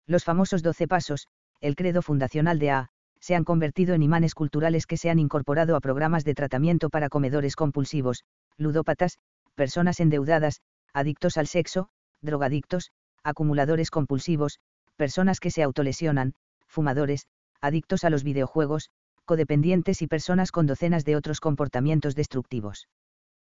Los 0.06 0.24
famosos 0.24 0.62
12 0.62 0.88
pasos, 0.88 1.26
el 1.60 1.76
credo 1.76 2.00
fundacional 2.00 2.58
de 2.58 2.70
A, 2.70 2.88
se 3.20 3.34
han 3.34 3.44
convertido 3.44 3.94
en 3.94 4.02
imanes 4.02 4.34
culturales 4.34 4.86
que 4.86 4.96
se 4.96 5.10
han 5.10 5.18
incorporado 5.18 5.76
a 5.76 5.80
programas 5.80 6.24
de 6.24 6.34
tratamiento 6.34 6.90
para 6.90 7.08
comedores 7.08 7.56
compulsivos, 7.56 8.24
ludópatas, 8.56 9.18
personas 9.54 10.00
endeudadas, 10.00 10.60
adictos 10.92 11.36
al 11.36 11.46
sexo, 11.46 11.88
drogadictos, 12.22 12.92
acumuladores 13.22 13.90
compulsivos, 13.90 14.60
personas 14.96 15.40
que 15.40 15.50
se 15.50 15.62
autolesionan, 15.62 16.34
fumadores, 16.66 17.26
adictos 17.60 18.04
a 18.04 18.10
los 18.10 18.22
videojuegos, 18.22 18.90
codependientes 19.26 20.00
y 20.00 20.06
personas 20.06 20.50
con 20.52 20.66
docenas 20.66 21.04
de 21.04 21.16
otros 21.16 21.40
comportamientos 21.40 22.14
destructivos. 22.14 22.88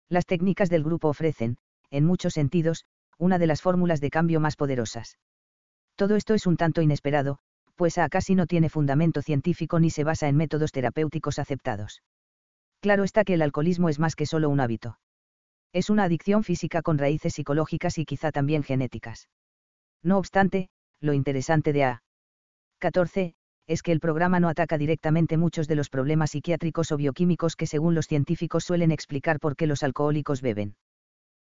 Las 0.07 0.25
técnicas 0.25 0.69
del 0.69 0.83
grupo 0.83 1.09
ofrecen, 1.09 1.57
en 1.89 2.05
muchos 2.05 2.33
sentidos, 2.33 2.85
una 3.17 3.39
de 3.39 3.47
las 3.47 3.61
fórmulas 3.61 3.99
de 3.99 4.09
cambio 4.09 4.39
más 4.39 4.55
poderosas. 4.55 5.17
Todo 5.95 6.15
esto 6.15 6.33
es 6.33 6.47
un 6.47 6.55
tanto 6.55 6.81
inesperado, 6.81 7.39
pues 7.75 7.97
A 7.97 8.07
casi 8.09 8.35
no 8.35 8.47
tiene 8.47 8.69
fundamento 8.69 9.21
científico 9.21 9.79
ni 9.79 9.89
se 9.89 10.03
basa 10.03 10.27
en 10.27 10.37
métodos 10.37 10.71
terapéuticos 10.71 11.39
aceptados. 11.39 12.01
Claro 12.79 13.03
está 13.03 13.23
que 13.23 13.33
el 13.33 13.41
alcoholismo 13.41 13.89
es 13.89 13.99
más 13.99 14.15
que 14.15 14.25
solo 14.25 14.49
un 14.49 14.59
hábito. 14.59 14.99
Es 15.71 15.89
una 15.89 16.03
adicción 16.03 16.43
física 16.43 16.81
con 16.81 16.97
raíces 16.97 17.33
psicológicas 17.33 17.97
y 17.97 18.05
quizá 18.05 18.31
también 18.31 18.63
genéticas. 18.63 19.27
No 20.03 20.17
obstante, 20.17 20.69
lo 20.99 21.13
interesante 21.13 21.73
de 21.73 21.83
A. 21.85 22.03
14, 22.79 23.35
es 23.67 23.81
que 23.81 23.91
el 23.91 23.99
programa 23.99 24.39
no 24.39 24.49
ataca 24.49 24.77
directamente 24.77 25.37
muchos 25.37 25.67
de 25.67 25.75
los 25.75 25.89
problemas 25.89 26.31
psiquiátricos 26.31 26.91
o 26.91 26.97
bioquímicos 26.97 27.55
que 27.55 27.67
según 27.67 27.95
los 27.95 28.07
científicos 28.07 28.65
suelen 28.65 28.91
explicar 28.91 29.39
por 29.39 29.55
qué 29.55 29.67
los 29.67 29.83
alcohólicos 29.83 30.41
beben. 30.41 30.75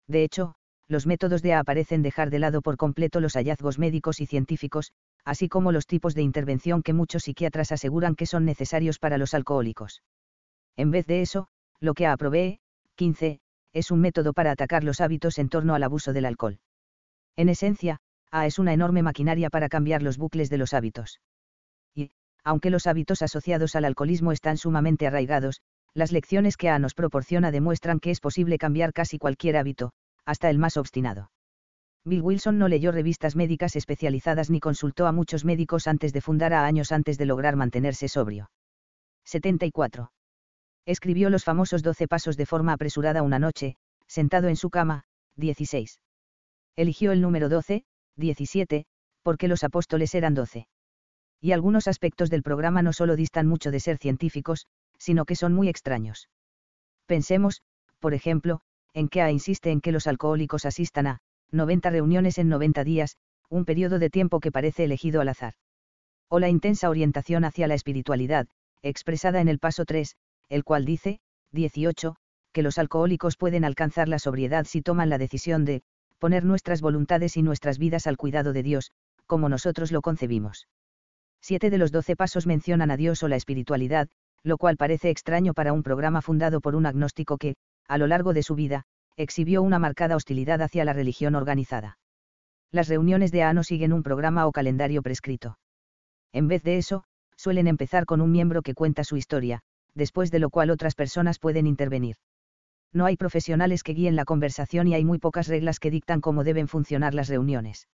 De 0.07 0.23
hecho, 0.23 0.55
los 0.87 1.05
métodos 1.05 1.41
de 1.41 1.53
A 1.53 1.63
parecen 1.63 2.01
dejar 2.01 2.29
de 2.29 2.39
lado 2.39 2.61
por 2.61 2.75
completo 2.75 3.19
los 3.19 3.33
hallazgos 3.33 3.77
médicos 3.77 4.19
y 4.19 4.25
científicos, 4.25 4.91
así 5.23 5.47
como 5.47 5.71
los 5.71 5.85
tipos 5.85 6.15
de 6.15 6.23
intervención 6.23 6.81
que 6.81 6.93
muchos 6.93 7.23
psiquiatras 7.23 7.71
aseguran 7.71 8.15
que 8.15 8.25
son 8.25 8.43
necesarios 8.43 8.97
para 8.97 9.17
los 9.17 9.33
alcohólicos. 9.33 10.01
En 10.75 10.91
vez 10.91 11.05
de 11.05 11.21
eso, 11.21 11.47
lo 11.79 11.93
que 11.93 12.07
A 12.07 12.17
provee, 12.17 12.59
15, 12.95 13.39
es 13.71 13.91
un 13.91 14.01
método 14.01 14.33
para 14.33 14.51
atacar 14.51 14.83
los 14.83 14.99
hábitos 14.99 15.37
en 15.37 15.49
torno 15.49 15.75
al 15.75 15.83
abuso 15.83 16.11
del 16.11 16.25
alcohol. 16.25 16.59
En 17.35 17.49
esencia, 17.49 17.99
A 18.31 18.47
es 18.47 18.59
una 18.59 18.73
enorme 18.73 19.03
maquinaria 19.03 19.49
para 19.49 19.69
cambiar 19.69 20.01
los 20.01 20.17
bucles 20.17 20.49
de 20.49 20.57
los 20.57 20.73
hábitos. 20.73 21.19
Aunque 22.43 22.69
los 22.69 22.87
hábitos 22.87 23.21
asociados 23.21 23.75
al 23.75 23.85
alcoholismo 23.85 24.31
están 24.31 24.57
sumamente 24.57 25.07
arraigados, 25.07 25.61
las 25.93 26.11
lecciones 26.11 26.57
que 26.57 26.69
A 26.69 26.79
nos 26.79 26.93
proporciona 26.93 27.51
demuestran 27.51 27.99
que 27.99 28.11
es 28.11 28.19
posible 28.19 28.57
cambiar 28.57 28.93
casi 28.93 29.17
cualquier 29.17 29.57
hábito, 29.57 29.91
hasta 30.25 30.49
el 30.49 30.59
más 30.59 30.77
obstinado. 30.77 31.31
Bill 32.05 32.21
Wilson 32.21 32.57
no 32.57 32.67
leyó 32.67 32.91
revistas 32.91 33.35
médicas 33.35 33.75
especializadas 33.75 34.49
ni 34.49 34.59
consultó 34.59 35.05
a 35.07 35.11
muchos 35.11 35.43
médicos 35.43 35.87
antes 35.87 36.13
de 36.13 36.21
fundar 36.21 36.53
a 36.53 36.65
años 36.65 36.91
antes 36.91 37.17
de 37.17 37.25
lograr 37.25 37.55
mantenerse 37.55 38.07
sobrio. 38.07 38.49
74 39.25 40.11
escribió 40.89 41.29
los 41.29 41.43
famosos 41.43 41.83
doce 41.83 42.07
pasos 42.07 42.35
de 42.35 42.47
forma 42.47 42.73
apresurada 42.73 43.21
una 43.21 43.37
noche, 43.37 43.75
sentado 44.07 44.47
en 44.47 44.55
su 44.55 44.71
cama, 44.71 45.03
16. 45.35 45.99
Eligió 46.75 47.11
el 47.11 47.21
número 47.21 47.47
12, 47.47 47.83
17, 48.15 48.85
porque 49.21 49.47
los 49.47 49.63
apóstoles 49.63 50.15
eran 50.15 50.33
doce. 50.33 50.67
Y 51.41 51.51
algunos 51.53 51.87
aspectos 51.87 52.29
del 52.29 52.43
programa 52.43 52.81
no 52.81 52.93
solo 52.93 53.15
distan 53.15 53.47
mucho 53.47 53.71
de 53.71 53.79
ser 53.79 53.97
científicos, 53.97 54.67
sino 54.97 55.25
que 55.25 55.35
son 55.35 55.53
muy 55.53 55.69
extraños. 55.69 56.29
Pensemos, 57.05 57.61
por 57.99 58.13
ejemplo, 58.13 58.61
en 58.93 59.07
que 59.07 59.21
A 59.21 59.31
insiste 59.31 59.71
en 59.71 59.81
que 59.81 59.91
los 59.91 60.07
alcohólicos 60.07 60.65
asistan 60.65 61.07
a 61.07 61.19
90 61.51 61.89
reuniones 61.89 62.37
en 62.37 62.49
90 62.49 62.83
días, 62.83 63.17
un 63.49 63.65
periodo 63.65 63.99
de 63.99 64.09
tiempo 64.09 64.39
que 64.39 64.51
parece 64.51 64.83
elegido 64.83 65.21
al 65.21 65.29
azar. 65.29 65.53
O 66.27 66.39
la 66.39 66.49
intensa 66.49 66.89
orientación 66.89 67.45
hacia 67.45 67.67
la 67.67 67.73
espiritualidad, 67.73 68.47
expresada 68.83 69.41
en 69.41 69.47
el 69.47 69.59
paso 69.59 69.85
3, 69.85 70.15
el 70.49 70.63
cual 70.63 70.85
dice, 70.85 71.19
18, 71.51 72.15
que 72.51 72.61
los 72.61 72.77
alcohólicos 72.77 73.37
pueden 73.37 73.65
alcanzar 73.65 74.07
la 74.07 74.19
sobriedad 74.19 74.65
si 74.65 74.81
toman 74.81 75.09
la 75.09 75.17
decisión 75.17 75.65
de, 75.65 75.81
poner 76.19 76.45
nuestras 76.45 76.81
voluntades 76.81 77.37
y 77.37 77.41
nuestras 77.41 77.79
vidas 77.79 78.05
al 78.05 78.17
cuidado 78.17 78.53
de 78.53 78.63
Dios, 78.63 78.91
como 79.25 79.49
nosotros 79.49 79.91
lo 79.91 80.01
concebimos. 80.01 80.67
Siete 81.41 81.69
de 81.69 81.77
los 81.77 81.91
doce 81.91 82.15
pasos 82.15 82.45
mencionan 82.45 82.91
a 82.91 82.97
Dios 82.97 83.23
o 83.23 83.27
la 83.27 83.35
espiritualidad, 83.35 84.09
lo 84.43 84.57
cual 84.57 84.77
parece 84.77 85.09
extraño 85.09 85.53
para 85.53 85.73
un 85.73 85.83
programa 85.83 86.21
fundado 86.21 86.61
por 86.61 86.75
un 86.75 86.85
agnóstico 86.85 87.37
que, 87.37 87.55
a 87.87 87.97
lo 87.97 88.07
largo 88.07 88.33
de 88.33 88.43
su 88.43 88.55
vida, 88.55 88.83
exhibió 89.15 89.61
una 89.61 89.79
marcada 89.79 90.15
hostilidad 90.15 90.61
hacia 90.61 90.85
la 90.85 90.93
religión 90.93 91.35
organizada. 91.35 91.97
Las 92.71 92.87
reuniones 92.87 93.31
de 93.31 93.43
ANO 93.43 93.63
siguen 93.63 93.93
un 93.93 94.03
programa 94.03 94.47
o 94.47 94.51
calendario 94.51 95.01
prescrito. 95.01 95.57
En 96.31 96.47
vez 96.47 96.63
de 96.63 96.77
eso, 96.77 97.03
suelen 97.35 97.67
empezar 97.67 98.05
con 98.05 98.21
un 98.21 98.31
miembro 98.31 98.61
que 98.61 98.75
cuenta 98.75 99.03
su 99.03 99.17
historia, 99.17 99.61
después 99.95 100.31
de 100.31 100.39
lo 100.39 100.49
cual 100.49 100.69
otras 100.69 100.93
personas 100.93 101.39
pueden 101.39 101.67
intervenir. 101.67 102.17
No 102.93 103.05
hay 103.05 103.17
profesionales 103.17 103.83
que 103.83 103.93
guíen 103.93 104.15
la 104.15 104.25
conversación 104.25 104.87
y 104.87 104.93
hay 104.93 105.05
muy 105.05 105.19
pocas 105.19 105.47
reglas 105.47 105.79
que 105.79 105.91
dictan 105.91 106.21
cómo 106.21 106.43
deben 106.43 106.67
funcionar 106.67 107.13
las 107.13 107.27
reuniones. 107.27 107.87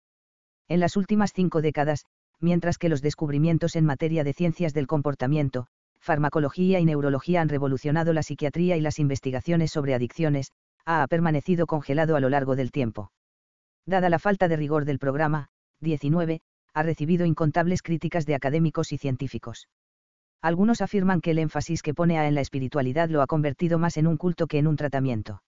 En 0.67 0.79
las 0.79 0.97
últimas 0.97 1.31
cinco 1.33 1.61
décadas, 1.61 2.05
mientras 2.39 2.77
que 2.77 2.89
los 2.89 3.01
descubrimientos 3.01 3.75
en 3.75 3.85
materia 3.85 4.23
de 4.23 4.33
ciencias 4.33 4.73
del 4.73 4.87
comportamiento, 4.87 5.67
farmacología 5.99 6.79
y 6.79 6.85
neurología 6.85 7.41
han 7.41 7.49
revolucionado 7.49 8.13
la 8.13 8.23
psiquiatría 8.23 8.77
y 8.77 8.81
las 8.81 8.99
investigaciones 8.99 9.71
sobre 9.71 9.95
adicciones, 9.95 10.51
ha 10.85 11.07
permanecido 11.07 11.65
congelado 11.65 12.15
a 12.15 12.19
lo 12.19 12.29
largo 12.29 12.55
del 12.55 12.71
tiempo. 12.71 13.11
Dada 13.85 14.09
la 14.09 14.19
falta 14.19 14.47
de 14.47 14.55
rigor 14.55 14.85
del 14.85 14.99
programa, 14.99 15.47
19, 15.81 16.41
ha 16.73 16.83
recibido 16.83 17.25
incontables 17.25 17.81
críticas 17.81 18.25
de 18.25 18.35
académicos 18.35 18.91
y 18.91 18.97
científicos. 18.97 19.67
Algunos 20.41 20.81
afirman 20.81 21.21
que 21.21 21.31
el 21.31 21.39
énfasis 21.39 21.81
que 21.81 21.93
pone 21.93 22.19
A 22.19 22.27
en 22.27 22.35
la 22.35 22.41
espiritualidad 22.41 23.09
lo 23.09 23.21
ha 23.21 23.27
convertido 23.27 23.79
más 23.79 23.97
en 23.97 24.05
un 24.05 24.17
culto 24.17 24.45
que 24.47 24.59
en 24.59 24.67
un 24.67 24.75
tratamiento. 24.75 25.41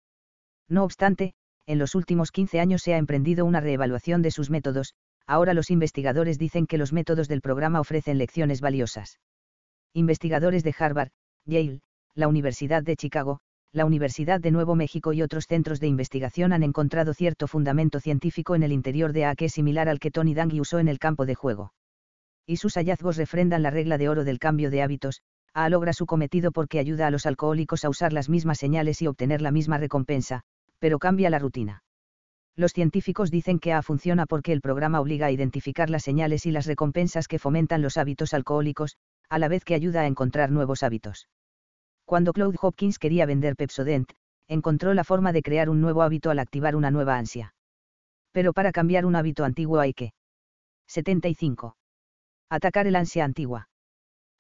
No 0.68 0.84
obstante, 0.84 1.34
en 1.68 1.80
los 1.80 1.96
últimos 1.96 2.32
15 2.32 2.60
años 2.60 2.82
se 2.82 2.94
ha 2.94 2.98
emprendido 2.98 3.46
una 3.46 3.60
reevaluación 3.60 4.22
de 4.22 4.32
sus 4.32 4.50
métodos, 4.50 4.96
ahora 5.28 5.54
los 5.54 5.70
investigadores 5.70 6.40
dicen 6.40 6.66
que 6.66 6.78
los 6.78 6.94
métodos 6.94 7.28
del 7.28 7.42
programa 7.42 7.80
ofrecen 7.80 8.18
lecciones 8.18 8.62
valiosas. 8.62 9.20
Investigadores 9.94 10.64
de 10.64 10.74
Harvard, 10.78 11.10
Yale, 11.46 11.82
la 12.16 12.28
Universidad 12.28 12.82
de 12.82 12.96
Chicago, 12.96 13.40
la 13.74 13.86
Universidad 13.86 14.40
de 14.40 14.52
Nuevo 14.52 14.76
México 14.76 15.14
y 15.14 15.22
otros 15.22 15.46
centros 15.46 15.80
de 15.80 15.88
investigación 15.88 16.54
han 16.54 16.64
encontrado 16.64 17.14
cierto 17.14 17.48
fundamento 17.48 18.00
científico 18.00 18.56
en 18.56 18.64
el 18.64 18.72
interior 18.72 19.14
de 19.14 19.26
A 19.26 19.36
que 19.36 19.46
es 19.46 19.54
similar 19.54 19.90
al 19.90 20.00
que 20.00 20.10
Tony 20.10 20.34
Dangi 20.34 20.62
usó 20.62 20.80
en 20.80 20.88
el 20.88 21.00
campo 21.00 21.26
de 21.26 21.36
juego. 21.36 21.74
Y 22.46 22.58
sus 22.58 22.76
hallazgos 22.76 23.18
refrendan 23.18 23.62
la 23.62 23.70
regla 23.70 23.98
de 23.98 24.10
oro 24.10 24.24
del 24.24 24.40
cambio 24.40 24.72
de 24.72 24.82
hábitos, 24.82 25.22
A 25.54 25.70
logra 25.70 25.92
su 25.92 26.06
cometido 26.06 26.52
porque 26.52 26.80
ayuda 26.80 27.08
a 27.08 27.12
los 27.12 27.26
alcohólicos 27.26 27.84
a 27.84 27.90
usar 27.90 28.14
las 28.14 28.30
mismas 28.30 28.58
señales 28.58 29.02
y 29.02 29.08
obtener 29.08 29.42
la 29.42 29.52
misma 29.52 29.78
recompensa, 29.78 30.42
pero 30.80 30.98
cambia 30.98 31.30
la 31.30 31.40
rutina. 31.40 31.84
Los 32.58 32.74
científicos 32.74 33.30
dicen 33.30 33.60
que 33.60 33.72
A 33.72 33.84
funciona 33.84 34.26
porque 34.26 34.52
el 34.52 34.62
programa 34.62 35.00
obliga 35.00 35.28
a 35.28 35.32
identificar 35.32 35.92
las 35.92 36.04
señales 36.04 36.48
y 36.48 36.52
las 36.52 36.66
recompensas 36.66 37.28
que 37.28 37.38
fomentan 37.38 37.84
los 37.84 37.98
hábitos 37.98 38.34
alcohólicos, 38.34 38.98
a 39.30 39.38
la 39.38 39.48
vez 39.48 39.64
que 39.64 39.76
ayuda 39.76 40.02
a 40.02 40.08
encontrar 40.08 40.50
nuevos 40.50 40.82
hábitos. 40.82 41.30
Cuando 42.04 42.34
Claude 42.34 42.58
Hopkins 42.60 42.98
quería 42.98 43.28
vender 43.28 43.56
Pepsodent, 43.56 44.12
encontró 44.48 44.96
la 44.96 45.04
forma 45.04 45.34
de 45.34 45.44
crear 45.44 45.70
un 45.70 45.82
nuevo 45.82 46.02
hábito 46.02 46.32
al 46.32 46.40
activar 46.40 46.76
una 46.76 46.90
nueva 46.90 47.16
ansia. 47.16 47.54
Pero 48.32 48.54
para 48.54 48.72
cambiar 48.72 49.06
un 49.06 49.16
hábito 49.16 49.46
antiguo 49.46 49.80
hay 49.80 49.94
que 49.94 50.14
75. 50.88 51.76
Atacar 52.50 52.88
el 52.88 52.96
ansia 52.96 53.24
antigua. 53.24 53.70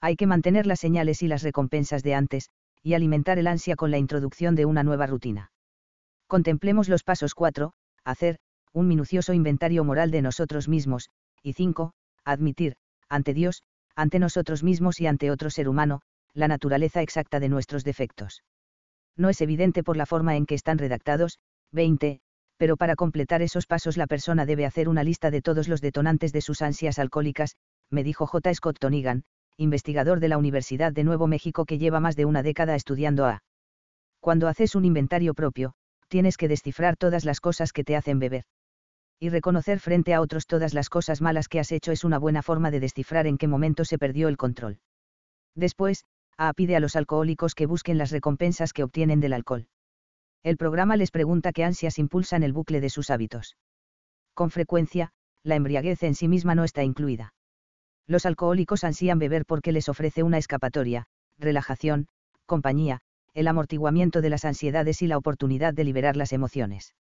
Hay 0.01 0.15
que 0.15 0.25
mantener 0.25 0.65
las 0.65 0.79
señales 0.79 1.21
y 1.21 1.27
las 1.27 1.43
recompensas 1.43 2.01
de 2.01 2.15
antes, 2.15 2.49
y 2.81 2.95
alimentar 2.95 3.37
el 3.37 3.45
ansia 3.45 3.75
con 3.75 3.91
la 3.91 3.99
introducción 3.99 4.55
de 4.55 4.65
una 4.65 4.81
nueva 4.81 5.05
rutina. 5.05 5.51
Contemplemos 6.27 6.89
los 6.89 7.03
pasos 7.03 7.33
4, 7.35 7.73
hacer, 8.09 8.37
un 8.73 8.87
minucioso 8.87 9.33
inventario 9.33 9.83
moral 9.83 10.11
de 10.11 10.21
nosotros 10.21 10.67
mismos, 10.67 11.09
y 11.41 11.53
5, 11.53 11.93
admitir, 12.23 12.75
ante 13.09 13.33
Dios, 13.33 13.63
ante 13.95 14.19
nosotros 14.19 14.63
mismos 14.63 14.99
y 14.99 15.07
ante 15.07 15.31
otro 15.31 15.49
ser 15.49 15.67
humano, 15.67 16.01
la 16.33 16.47
naturaleza 16.47 17.01
exacta 17.01 17.39
de 17.39 17.49
nuestros 17.49 17.83
defectos. 17.83 18.43
No 19.15 19.29
es 19.29 19.41
evidente 19.41 19.83
por 19.83 19.97
la 19.97 20.05
forma 20.05 20.35
en 20.35 20.45
que 20.45 20.55
están 20.55 20.77
redactados, 20.77 21.39
20, 21.71 22.21
pero 22.57 22.77
para 22.77 22.95
completar 22.95 23.41
esos 23.41 23.65
pasos 23.65 23.97
la 23.97 24.07
persona 24.07 24.45
debe 24.45 24.65
hacer 24.65 24.89
una 24.89 25.03
lista 25.03 25.31
de 25.31 25.41
todos 25.41 25.67
los 25.67 25.81
detonantes 25.81 26.31
de 26.33 26.41
sus 26.41 26.61
ansias 26.61 26.99
alcohólicas, 26.99 27.55
me 27.89 28.03
dijo 28.03 28.27
J. 28.27 28.53
Scott 28.53 28.77
Tonigan, 28.79 29.23
investigador 29.57 30.19
de 30.19 30.27
la 30.27 30.37
Universidad 30.37 30.93
de 30.93 31.03
Nuevo 31.03 31.25
México 31.25 31.65
que 31.65 31.79
lleva 31.79 31.99
más 31.99 32.15
de 32.15 32.25
una 32.25 32.43
década 32.43 32.75
estudiando 32.75 33.25
a. 33.25 33.41
Cuando 34.19 34.47
haces 34.47 34.75
un 34.75 34.85
inventario 34.85 35.33
propio, 35.33 35.73
tienes 36.07 36.37
que 36.37 36.47
descifrar 36.47 36.97
todas 36.97 37.25
las 37.25 37.39
cosas 37.41 37.73
que 37.73 37.83
te 37.83 37.95
hacen 37.95 38.19
beber. 38.19 38.45
Y 39.19 39.29
reconocer 39.29 39.79
frente 39.79 40.13
a 40.13 40.21
otros 40.21 40.45
todas 40.45 40.73
las 40.73 40.89
cosas 40.89 41.21
malas 41.21 41.47
que 41.47 41.59
has 41.59 41.71
hecho 41.71 41.91
es 41.91 42.03
una 42.03 42.19
buena 42.19 42.43
forma 42.43 42.69
de 42.71 42.79
descifrar 42.79 43.25
en 43.25 43.37
qué 43.37 43.47
momento 43.47 43.83
se 43.83 43.97
perdió 43.97 44.27
el 44.27 44.37
control. 44.37 44.79
Después, 45.55 46.05
A 46.37 46.53
pide 46.53 46.75
a 46.75 46.79
los 46.79 46.95
alcohólicos 46.95 47.55
que 47.55 47.65
busquen 47.65 47.97
las 47.97 48.11
recompensas 48.11 48.73
que 48.73 48.83
obtienen 48.83 49.19
del 49.19 49.33
alcohol. 49.33 49.67
El 50.43 50.55
programa 50.57 50.95
les 50.95 51.09
pregunta 51.09 51.51
qué 51.51 51.63
ansias 51.63 51.97
impulsan 51.97 52.43
el 52.43 52.53
bucle 52.53 52.79
de 52.79 52.89
sus 52.89 53.09
hábitos. 53.09 53.57
Con 54.35 54.51
frecuencia, 54.51 55.11
la 55.41 55.55
embriaguez 55.55 56.03
en 56.03 56.13
sí 56.13 56.27
misma 56.27 56.53
no 56.53 56.63
está 56.63 56.83
incluida. 56.83 57.33
Los 58.05 58.27
alcohólicos 58.27 58.83
ansían 58.83 59.17
beber 59.17 59.45
porque 59.45 59.71
les 59.71 59.89
ofrece 59.89 60.21
una 60.21 60.37
escapatoria, 60.37 61.07
relajación, 61.39 62.07
compañía, 62.45 63.01
el 63.37 63.47
amortiguamiento 63.47 64.21
de 64.21 64.31
las 64.31 64.45
ansiedades 64.45 65.03
y 65.03 65.07
la 65.07 65.15
oportunidad 65.15 65.71
de 65.71 65.83
liberar 65.83 66.17
las 66.17 66.33
emociones. 66.33 66.95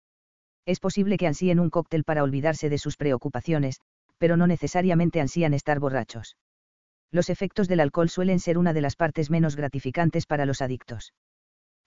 Es 0.65 0.81
posible 0.81 1.15
que 1.15 1.27
ansíen 1.27 1.61
un 1.61 1.69
cóctel 1.69 2.03
para 2.03 2.23
olvidarse 2.23 2.67
de 2.67 2.77
sus 2.77 2.97
preocupaciones, 2.97 3.79
pero 4.17 4.35
no 4.35 4.45
necesariamente 4.45 5.21
ansían 5.21 5.53
estar 5.53 5.79
borrachos. 5.79 6.35
Los 7.09 7.29
efectos 7.29 7.69
del 7.69 7.79
alcohol 7.79 8.09
suelen 8.09 8.39
ser 8.41 8.57
una 8.57 8.73
de 8.73 8.81
las 8.81 8.97
partes 8.97 9.29
menos 9.29 9.55
gratificantes 9.55 10.25
para 10.25 10.45
los 10.45 10.61
adictos. 10.61 11.13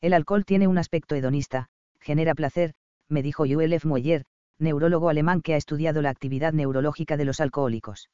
El 0.01 0.15
alcohol 0.15 0.47
tiene 0.47 0.67
un 0.67 0.79
aspecto 0.79 1.15
hedonista, 1.15 1.67
genera 2.01 2.35
placer, 2.35 2.73
me 3.07 3.23
dijo 3.23 3.45
Joel 3.47 3.75
F. 3.75 3.87
Moyer, 3.87 4.25
neurólogo 4.59 5.11
alemán 5.11 5.43
que 5.43 5.53
ha 5.53 5.59
estudiado 5.59 6.01
la 6.01 6.09
actividad 6.09 6.55
neurológica 6.55 7.19
de 7.19 7.27
los 7.27 7.41
alcohólicos. 7.41 8.09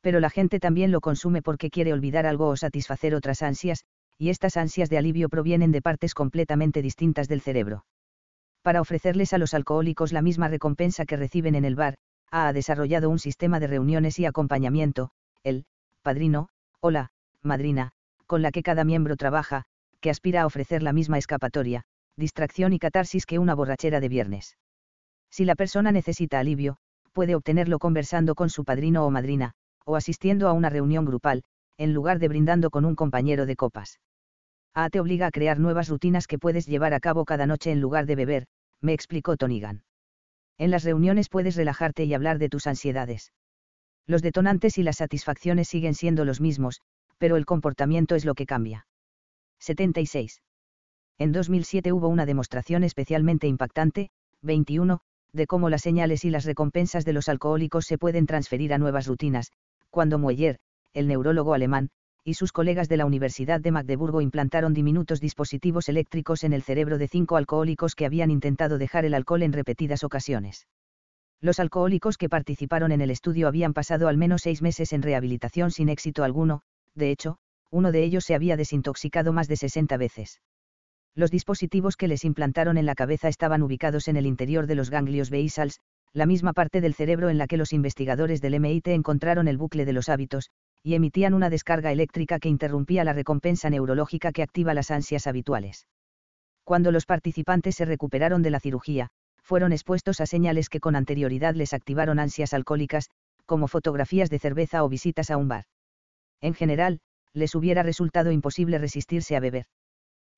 Pero 0.00 0.18
la 0.18 0.28
gente 0.28 0.58
también 0.58 0.90
lo 0.90 1.00
consume 1.00 1.40
porque 1.40 1.70
quiere 1.70 1.92
olvidar 1.92 2.26
algo 2.26 2.48
o 2.48 2.56
satisfacer 2.56 3.14
otras 3.14 3.42
ansias, 3.42 3.84
y 4.18 4.30
estas 4.30 4.56
ansias 4.56 4.90
de 4.90 4.98
alivio 4.98 5.28
provienen 5.28 5.72
de 5.72 5.82
partes 5.82 6.14
completamente 6.14 6.82
distintas 6.82 7.28
del 7.28 7.40
cerebro 7.40 7.84
para 8.62 8.80
ofrecerles 8.80 9.32
a 9.32 9.38
los 9.38 9.54
alcohólicos 9.54 10.12
la 10.12 10.22
misma 10.22 10.48
recompensa 10.48 11.04
que 11.04 11.16
reciben 11.16 11.54
en 11.54 11.64
el 11.64 11.74
bar, 11.74 11.96
ha 12.30 12.52
desarrollado 12.52 13.10
un 13.10 13.18
sistema 13.18 13.60
de 13.60 13.66
reuniones 13.66 14.18
y 14.18 14.24
acompañamiento, 14.24 15.10
el 15.42 15.66
padrino, 16.02 16.48
o 16.80 16.90
la 16.90 17.10
madrina, 17.42 17.90
con 18.26 18.40
la 18.40 18.52
que 18.52 18.62
cada 18.62 18.84
miembro 18.84 19.16
trabaja, 19.16 19.64
que 20.00 20.10
aspira 20.10 20.42
a 20.42 20.46
ofrecer 20.46 20.82
la 20.82 20.92
misma 20.92 21.18
escapatoria, 21.18 21.82
distracción 22.16 22.72
y 22.72 22.78
catarsis 22.78 23.26
que 23.26 23.38
una 23.38 23.54
borrachera 23.54 24.00
de 24.00 24.08
viernes. 24.08 24.56
Si 25.30 25.44
la 25.44 25.54
persona 25.54 25.92
necesita 25.92 26.38
alivio, 26.38 26.76
puede 27.12 27.34
obtenerlo 27.34 27.78
conversando 27.78 28.34
con 28.34 28.48
su 28.48 28.64
padrino 28.64 29.04
o 29.04 29.10
madrina, 29.10 29.52
o 29.84 29.96
asistiendo 29.96 30.48
a 30.48 30.52
una 30.52 30.70
reunión 30.70 31.04
grupal, 31.04 31.42
en 31.78 31.92
lugar 31.94 32.18
de 32.18 32.28
brindando 32.28 32.70
con 32.70 32.84
un 32.84 32.94
compañero 32.94 33.46
de 33.46 33.56
copas. 33.56 34.00
A 34.74 34.88
te 34.90 35.00
obliga 35.00 35.26
a 35.26 35.30
crear 35.30 35.58
nuevas 35.58 35.88
rutinas 35.88 36.26
que 36.26 36.38
puedes 36.38 36.66
llevar 36.66 36.94
a 36.94 37.00
cabo 37.00 37.24
cada 37.24 37.46
noche 37.46 37.70
en 37.72 37.80
lugar 37.80 38.06
de 38.06 38.16
beber, 38.16 38.46
me 38.80 38.92
explicó 38.92 39.36
Tonigan. 39.36 39.84
En 40.58 40.70
las 40.70 40.84
reuniones 40.84 41.28
puedes 41.28 41.56
relajarte 41.56 42.04
y 42.04 42.14
hablar 42.14 42.38
de 42.38 42.48
tus 42.48 42.66
ansiedades. 42.66 43.32
Los 44.06 44.22
detonantes 44.22 44.78
y 44.78 44.82
las 44.82 44.96
satisfacciones 44.96 45.68
siguen 45.68 45.94
siendo 45.94 46.24
los 46.24 46.40
mismos, 46.40 46.80
pero 47.18 47.36
el 47.36 47.46
comportamiento 47.46 48.14
es 48.14 48.24
lo 48.24 48.34
que 48.34 48.46
cambia. 48.46 48.86
76. 49.60 50.42
En 51.18 51.32
2007 51.32 51.92
hubo 51.92 52.08
una 52.08 52.26
demostración 52.26 52.82
especialmente 52.82 53.46
impactante, 53.46 54.10
21, 54.42 55.00
de 55.32 55.46
cómo 55.46 55.70
las 55.70 55.82
señales 55.82 56.24
y 56.24 56.30
las 56.30 56.44
recompensas 56.44 57.04
de 57.04 57.12
los 57.12 57.28
alcohólicos 57.28 57.86
se 57.86 57.98
pueden 57.98 58.26
transferir 58.26 58.74
a 58.74 58.78
nuevas 58.78 59.06
rutinas, 59.06 59.52
cuando 59.90 60.18
Mueller, 60.18 60.58
el 60.94 61.08
neurólogo 61.08 61.54
alemán, 61.54 61.90
y 62.24 62.34
sus 62.34 62.52
colegas 62.52 62.88
de 62.88 62.96
la 62.96 63.06
Universidad 63.06 63.60
de 63.60 63.72
Magdeburgo 63.72 64.20
implantaron 64.20 64.74
diminutos 64.74 65.20
dispositivos 65.20 65.88
eléctricos 65.88 66.44
en 66.44 66.52
el 66.52 66.62
cerebro 66.62 66.98
de 66.98 67.08
cinco 67.08 67.36
alcohólicos 67.36 67.94
que 67.94 68.06
habían 68.06 68.30
intentado 68.30 68.78
dejar 68.78 69.04
el 69.04 69.14
alcohol 69.14 69.42
en 69.42 69.52
repetidas 69.52 70.04
ocasiones. 70.04 70.66
Los 71.40 71.58
alcohólicos 71.58 72.16
que 72.16 72.28
participaron 72.28 72.92
en 72.92 73.00
el 73.00 73.10
estudio 73.10 73.48
habían 73.48 73.72
pasado 73.72 74.06
al 74.06 74.16
menos 74.16 74.42
seis 74.42 74.62
meses 74.62 74.92
en 74.92 75.02
rehabilitación 75.02 75.72
sin 75.72 75.88
éxito 75.88 76.22
alguno, 76.22 76.62
de 76.94 77.10
hecho, 77.10 77.38
uno 77.70 77.90
de 77.90 78.04
ellos 78.04 78.24
se 78.24 78.36
había 78.36 78.56
desintoxicado 78.56 79.32
más 79.32 79.48
de 79.48 79.56
60 79.56 79.96
veces. 79.96 80.40
Los 81.16 81.30
dispositivos 81.30 81.96
que 81.96 82.06
les 82.06 82.24
implantaron 82.24 82.78
en 82.78 82.86
la 82.86 82.94
cabeza 82.94 83.28
estaban 83.28 83.62
ubicados 83.62 84.06
en 84.06 84.16
el 84.16 84.26
interior 84.26 84.66
de 84.66 84.76
los 84.76 84.90
ganglios 84.90 85.30
basals, 85.30 85.80
la 86.12 86.26
misma 86.26 86.52
parte 86.52 86.80
del 86.80 86.94
cerebro 86.94 87.30
en 87.30 87.38
la 87.38 87.46
que 87.46 87.56
los 87.56 87.72
investigadores 87.72 88.40
del 88.40 88.54
MIT 88.54 88.88
encontraron 88.88 89.48
el 89.48 89.58
bucle 89.58 89.84
de 89.84 89.94
los 89.94 90.08
hábitos, 90.08 90.50
y 90.82 90.94
emitían 90.94 91.34
una 91.34 91.50
descarga 91.50 91.92
eléctrica 91.92 92.38
que 92.38 92.48
interrumpía 92.48 93.04
la 93.04 93.12
recompensa 93.12 93.70
neurológica 93.70 94.32
que 94.32 94.42
activa 94.42 94.74
las 94.74 94.90
ansias 94.90 95.26
habituales. 95.26 95.86
Cuando 96.64 96.92
los 96.92 97.06
participantes 97.06 97.76
se 97.76 97.84
recuperaron 97.84 98.42
de 98.42 98.50
la 98.50 98.60
cirugía, 98.60 99.08
fueron 99.42 99.72
expuestos 99.72 100.20
a 100.20 100.26
señales 100.26 100.68
que 100.68 100.80
con 100.80 100.96
anterioridad 100.96 101.54
les 101.54 101.72
activaron 101.72 102.18
ansias 102.18 102.54
alcohólicas, 102.54 103.10
como 103.46 103.68
fotografías 103.68 104.30
de 104.30 104.38
cerveza 104.38 104.84
o 104.84 104.88
visitas 104.88 105.30
a 105.30 105.36
un 105.36 105.48
bar. 105.48 105.64
En 106.40 106.54
general, 106.54 107.00
les 107.34 107.54
hubiera 107.54 107.82
resultado 107.82 108.30
imposible 108.30 108.78
resistirse 108.78 109.36
a 109.36 109.40
beber. 109.40 109.66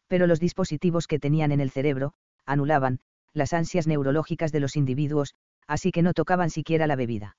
Pero 0.08 0.26
los 0.26 0.40
dispositivos 0.40 1.06
que 1.06 1.18
tenían 1.18 1.52
en 1.52 1.60
el 1.60 1.70
cerebro, 1.70 2.12
anulaban, 2.46 3.00
las 3.32 3.52
ansias 3.52 3.86
neurológicas 3.86 4.52
de 4.52 4.60
los 4.60 4.76
individuos, 4.76 5.34
así 5.66 5.90
que 5.90 6.02
no 6.02 6.12
tocaban 6.12 6.50
siquiera 6.50 6.86
la 6.86 6.96
bebida. 6.96 7.36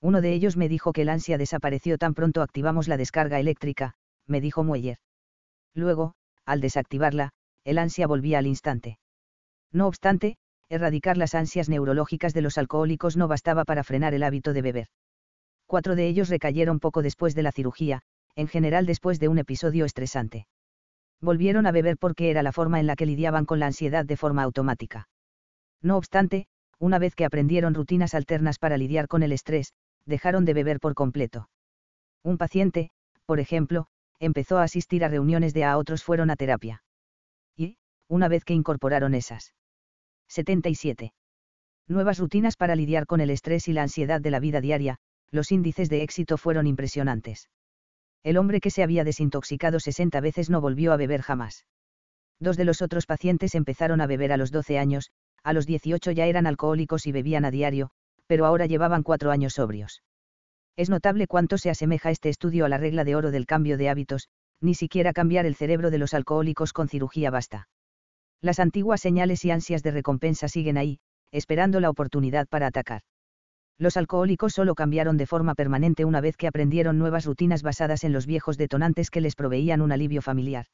Uno 0.00 0.20
de 0.20 0.32
ellos 0.32 0.56
me 0.56 0.68
dijo 0.68 0.92
que 0.92 1.02
el 1.02 1.08
ansia 1.08 1.38
desapareció 1.38 1.98
tan 1.98 2.14
pronto 2.14 2.42
activamos 2.42 2.88
la 2.88 2.96
descarga 2.96 3.40
eléctrica, 3.40 3.94
me 4.26 4.40
dijo 4.40 4.62
Mueller. 4.62 4.98
Luego, 5.74 6.14
al 6.44 6.60
desactivarla, 6.60 7.30
el 7.64 7.78
ansia 7.78 8.06
volvía 8.06 8.38
al 8.38 8.46
instante. 8.46 8.98
No 9.72 9.86
obstante, 9.86 10.36
erradicar 10.68 11.16
las 11.16 11.34
ansias 11.34 11.68
neurológicas 11.68 12.34
de 12.34 12.42
los 12.42 12.58
alcohólicos 12.58 13.16
no 13.16 13.28
bastaba 13.28 13.64
para 13.64 13.84
frenar 13.84 14.14
el 14.14 14.22
hábito 14.22 14.52
de 14.52 14.62
beber. 14.62 14.86
Cuatro 15.66 15.96
de 15.96 16.06
ellos 16.06 16.28
recayeron 16.28 16.78
poco 16.78 17.02
después 17.02 17.34
de 17.34 17.42
la 17.42 17.52
cirugía, 17.52 18.02
en 18.36 18.48
general 18.48 18.86
después 18.86 19.18
de 19.18 19.28
un 19.28 19.38
episodio 19.38 19.84
estresante. 19.84 20.46
Volvieron 21.20 21.66
a 21.66 21.72
beber 21.72 21.96
porque 21.98 22.30
era 22.30 22.42
la 22.42 22.52
forma 22.52 22.78
en 22.78 22.86
la 22.86 22.94
que 22.94 23.06
lidiaban 23.06 23.46
con 23.46 23.58
la 23.58 23.66
ansiedad 23.66 24.04
de 24.04 24.16
forma 24.16 24.42
automática. 24.42 25.08
No 25.82 25.96
obstante, 25.96 26.46
una 26.78 26.98
vez 26.98 27.14
que 27.14 27.24
aprendieron 27.24 27.74
rutinas 27.74 28.14
alternas 28.14 28.58
para 28.58 28.76
lidiar 28.76 29.08
con 29.08 29.22
el 29.22 29.32
estrés, 29.32 29.72
dejaron 30.06 30.44
de 30.44 30.54
beber 30.54 30.80
por 30.80 30.94
completo. 30.94 31.48
Un 32.22 32.38
paciente, 32.38 32.90
por 33.26 33.40
ejemplo, 33.40 33.88
empezó 34.18 34.58
a 34.58 34.62
asistir 34.62 35.04
a 35.04 35.08
reuniones 35.08 35.52
de 35.52 35.64
a 35.64 35.76
otros 35.76 36.02
fueron 36.02 36.30
a 36.30 36.36
terapia. 36.36 36.82
Y, 37.56 37.76
una 38.08 38.28
vez 38.28 38.44
que 38.44 38.54
incorporaron 38.54 39.14
esas 39.14 39.54
77 40.28 41.12
nuevas 41.88 42.18
rutinas 42.18 42.56
para 42.56 42.74
lidiar 42.74 43.06
con 43.06 43.20
el 43.20 43.30
estrés 43.30 43.68
y 43.68 43.72
la 43.72 43.82
ansiedad 43.82 44.20
de 44.20 44.30
la 44.30 44.40
vida 44.40 44.60
diaria, 44.60 44.98
los 45.30 45.52
índices 45.52 45.88
de 45.88 46.02
éxito 46.02 46.36
fueron 46.36 46.66
impresionantes. 46.66 47.48
El 48.24 48.38
hombre 48.38 48.60
que 48.60 48.70
se 48.70 48.82
había 48.82 49.04
desintoxicado 49.04 49.78
60 49.78 50.20
veces 50.20 50.50
no 50.50 50.60
volvió 50.60 50.92
a 50.92 50.96
beber 50.96 51.22
jamás. 51.22 51.64
Dos 52.40 52.56
de 52.56 52.64
los 52.64 52.82
otros 52.82 53.06
pacientes 53.06 53.54
empezaron 53.54 54.00
a 54.00 54.06
beber 54.06 54.32
a 54.32 54.36
los 54.36 54.50
12 54.50 54.78
años, 54.78 55.10
a 55.44 55.52
los 55.52 55.64
18 55.64 56.10
ya 56.10 56.26
eran 56.26 56.46
alcohólicos 56.46 57.06
y 57.06 57.12
bebían 57.12 57.44
a 57.44 57.52
diario, 57.52 57.92
pero 58.26 58.46
ahora 58.46 58.66
llevaban 58.66 59.02
cuatro 59.02 59.30
años 59.30 59.54
sobrios. 59.54 60.02
Es 60.76 60.90
notable 60.90 61.26
cuánto 61.26 61.58
se 61.58 61.70
asemeja 61.70 62.10
este 62.10 62.28
estudio 62.28 62.64
a 62.64 62.68
la 62.68 62.78
regla 62.78 63.04
de 63.04 63.16
oro 63.16 63.30
del 63.30 63.46
cambio 63.46 63.78
de 63.78 63.88
hábitos, 63.88 64.28
ni 64.60 64.74
siquiera 64.74 65.12
cambiar 65.12 65.46
el 65.46 65.54
cerebro 65.54 65.90
de 65.90 65.98
los 65.98 66.14
alcohólicos 66.14 66.72
con 66.72 66.88
cirugía 66.88 67.30
basta. 67.30 67.68
Las 68.40 68.60
antiguas 68.60 69.00
señales 69.00 69.44
y 69.44 69.50
ansias 69.50 69.82
de 69.82 69.90
recompensa 69.90 70.48
siguen 70.48 70.76
ahí, 70.76 70.98
esperando 71.32 71.80
la 71.80 71.90
oportunidad 71.90 72.46
para 72.46 72.66
atacar. 72.66 73.02
Los 73.78 73.96
alcohólicos 73.96 74.54
solo 74.54 74.74
cambiaron 74.74 75.16
de 75.16 75.26
forma 75.26 75.54
permanente 75.54 76.04
una 76.04 76.20
vez 76.20 76.36
que 76.36 76.46
aprendieron 76.46 76.98
nuevas 76.98 77.26
rutinas 77.26 77.62
basadas 77.62 78.04
en 78.04 78.12
los 78.12 78.26
viejos 78.26 78.56
detonantes 78.56 79.10
que 79.10 79.20
les 79.20 79.34
proveían 79.34 79.82
un 79.82 79.92
alivio 79.92 80.22
familiar. 80.22 80.66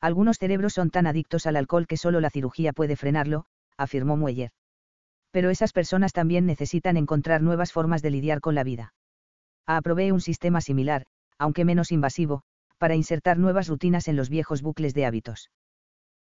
Algunos 0.00 0.38
cerebros 0.38 0.74
son 0.74 0.90
tan 0.90 1.06
adictos 1.06 1.46
al 1.46 1.56
alcohol 1.56 1.86
que 1.86 1.96
solo 1.96 2.20
la 2.20 2.30
cirugía 2.30 2.72
puede 2.72 2.96
frenarlo, 2.96 3.46
afirmó 3.76 4.16
Mueller. 4.16 4.50
Pero 5.34 5.50
esas 5.50 5.72
personas 5.72 6.12
también 6.12 6.46
necesitan 6.46 6.96
encontrar 6.96 7.42
nuevas 7.42 7.72
formas 7.72 8.02
de 8.02 8.10
lidiar 8.10 8.40
con 8.40 8.54
la 8.54 8.62
vida. 8.62 8.94
A 9.66 9.82
provee 9.82 10.12
un 10.12 10.20
sistema 10.20 10.60
similar, 10.60 11.06
aunque 11.38 11.64
menos 11.64 11.90
invasivo, 11.90 12.42
para 12.78 12.94
insertar 12.94 13.36
nuevas 13.36 13.66
rutinas 13.66 14.06
en 14.06 14.14
los 14.14 14.28
viejos 14.28 14.62
bucles 14.62 14.94
de 14.94 15.06
hábitos. 15.06 15.50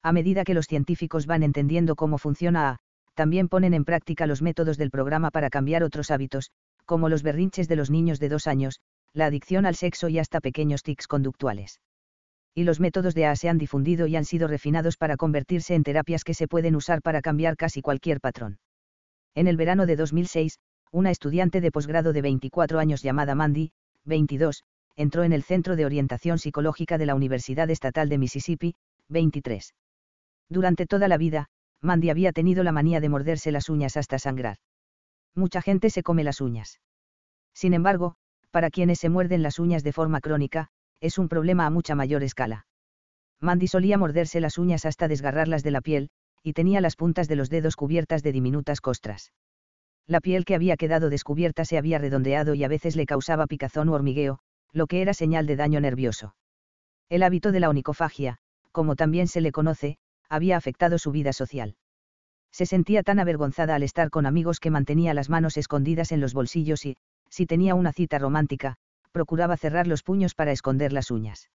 A 0.01 0.13
medida 0.13 0.43
que 0.43 0.55
los 0.55 0.65
científicos 0.65 1.27
van 1.27 1.43
entendiendo 1.43 1.95
cómo 1.95 2.17
funciona 2.17 2.71
A, 2.71 2.77
también 3.13 3.49
ponen 3.49 3.75
en 3.75 3.85
práctica 3.85 4.25
los 4.25 4.41
métodos 4.41 4.79
del 4.79 4.89
programa 4.89 5.29
para 5.29 5.51
cambiar 5.51 5.83
otros 5.83 6.09
hábitos, 6.09 6.49
como 6.85 7.07
los 7.07 7.21
berrinches 7.21 7.67
de 7.67 7.75
los 7.75 7.91
niños 7.91 8.19
de 8.19 8.29
dos 8.29 8.47
años, 8.47 8.79
la 9.13 9.27
adicción 9.27 9.67
al 9.67 9.75
sexo 9.75 10.09
y 10.09 10.17
hasta 10.17 10.41
pequeños 10.41 10.81
tics 10.81 11.05
conductuales 11.05 11.79
y 12.55 12.63
los 12.63 12.79
métodos 12.79 13.15
de 13.15 13.25
A 13.25 13.35
se 13.35 13.49
han 13.49 13.57
difundido 13.57 14.05
y 14.05 14.15
han 14.15 14.25
sido 14.25 14.47
refinados 14.47 14.95
para 14.95 15.17
convertirse 15.17 15.73
en 15.73 15.83
terapias 15.83 16.23
que 16.23 16.35
se 16.35 16.47
pueden 16.47 16.75
usar 16.75 17.01
para 17.01 17.21
cambiar 17.21 17.57
casi 17.57 17.81
cualquier 17.81 18.19
patrón. 18.19 18.59
En 19.35 19.47
el 19.47 19.57
verano 19.57 19.85
de 19.85 19.95
2006, 19.95 20.59
una 20.91 21.09
estudiante 21.09 21.59
de 21.59 21.71
posgrado 21.71 22.13
de 22.13 22.21
24 22.21 22.79
años 22.79 23.01
llamada 23.01 23.33
Mandy, 23.33 23.71
22, 24.05 24.63
entró 24.95 25.23
en 25.23 25.33
el 25.33 25.43
Centro 25.43 25.75
de 25.75 25.85
Orientación 25.85 26.37
Psicológica 26.37 26.97
de 26.97 27.07
la 27.07 27.15
Universidad 27.15 27.69
Estatal 27.69 28.09
de 28.09 28.19
Mississippi, 28.19 28.75
23. 29.09 29.73
Durante 30.49 30.85
toda 30.85 31.07
la 31.07 31.17
vida, 31.17 31.47
Mandy 31.81 32.11
había 32.11 32.31
tenido 32.31 32.63
la 32.63 32.71
manía 32.71 32.99
de 32.99 33.09
morderse 33.09 33.51
las 33.51 33.69
uñas 33.69 33.97
hasta 33.97 34.19
sangrar. 34.19 34.57
Mucha 35.35 35.61
gente 35.61 35.89
se 35.89 36.03
come 36.03 36.23
las 36.23 36.39
uñas. 36.39 36.79
Sin 37.53 37.73
embargo, 37.73 38.15
para 38.51 38.69
quienes 38.69 38.99
se 38.99 39.09
muerden 39.09 39.41
las 39.41 39.57
uñas 39.57 39.83
de 39.83 39.93
forma 39.93 40.21
crónica, 40.21 40.69
es 41.01 41.17
un 41.17 41.27
problema 41.27 41.65
a 41.65 41.71
mucha 41.71 41.95
mayor 41.95 42.21
escala. 42.21 42.67
Mandy 43.39 43.67
solía 43.67 43.97
morderse 43.97 44.39
las 44.39 44.59
uñas 44.59 44.85
hasta 44.85 45.07
desgarrarlas 45.07 45.63
de 45.63 45.71
la 45.71 45.81
piel, 45.81 46.11
y 46.43 46.53
tenía 46.53 46.81
las 46.81 46.95
puntas 46.95 47.27
de 47.27 47.35
los 47.35 47.49
dedos 47.49 47.75
cubiertas 47.75 48.21
de 48.21 48.31
diminutas 48.31 48.81
costras. 48.81 49.31
La 50.05 50.19
piel 50.19 50.43
que 50.43 50.55
había 50.55 50.75
quedado 50.75 51.09
descubierta 51.09 51.63
se 51.63 51.77
había 51.77 51.97
redondeado 51.97 52.53
y 52.53 52.63
a 52.63 52.67
veces 52.67 52.95
le 52.95 53.05
causaba 53.05 53.47
picazón 53.47 53.87
u 53.89 53.93
hormigueo, 53.93 54.39
lo 54.73 54.87
que 54.87 55.01
era 55.01 55.13
señal 55.13 55.47
de 55.47 55.55
daño 55.55 55.79
nervioso. 55.79 56.35
El 57.09 57.23
hábito 57.23 57.51
de 57.51 57.61
la 57.61 57.69
onicofagia, 57.69 58.37
como 58.71 58.95
también 58.95 59.27
se 59.27 59.39
le 59.39 59.51
conoce, 59.51 59.97
había 60.27 60.57
afectado 60.57 60.97
su 60.97 61.11
vida 61.11 61.31
social. 61.31 61.75
Se 62.51 62.65
sentía 62.65 63.03
tan 63.03 63.19
avergonzada 63.19 63.75
al 63.75 63.83
estar 63.83 64.09
con 64.09 64.25
amigos 64.25 64.59
que 64.59 64.71
mantenía 64.71 65.13
las 65.13 65.29
manos 65.29 65.57
escondidas 65.57 66.11
en 66.11 66.19
los 66.19 66.33
bolsillos 66.33 66.85
y, 66.85 66.97
si 67.29 67.45
tenía 67.45 67.73
una 67.73 67.93
cita 67.93 68.19
romántica, 68.19 68.75
procuraba 69.11 69.57
cerrar 69.57 69.87
los 69.87 70.03
puños 70.03 70.35
para 70.35 70.51
esconder 70.51 70.91
las 70.91 71.11
uñas. 71.11 71.49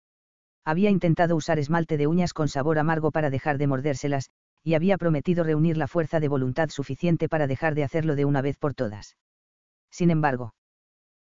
Había 0.64 0.90
intentado 0.90 1.36
usar 1.36 1.60
esmalte 1.60 1.98
de 1.98 2.08
uñas 2.08 2.34
con 2.34 2.48
sabor 2.48 2.80
amargo 2.80 3.12
para 3.12 3.30
dejar 3.30 3.58
de 3.58 3.68
mordérselas, 3.68 4.30
y 4.66 4.74
había 4.74 4.98
prometido 4.98 5.44
reunir 5.44 5.77
la 5.77 5.88
fuerza 5.88 6.19
de 6.19 6.27
voluntad 6.27 6.69
suficiente 6.69 7.30
para 7.30 7.45
dejar 7.45 7.76
de 7.76 7.84
hacerlo 7.84 8.16
de 8.16 8.26
una 8.26 8.42
vez 8.42 8.58
por 8.58 8.74
todas. 8.74 9.16
Sin 9.92 10.10
embargo. 10.10 10.56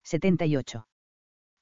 78. 0.05 0.87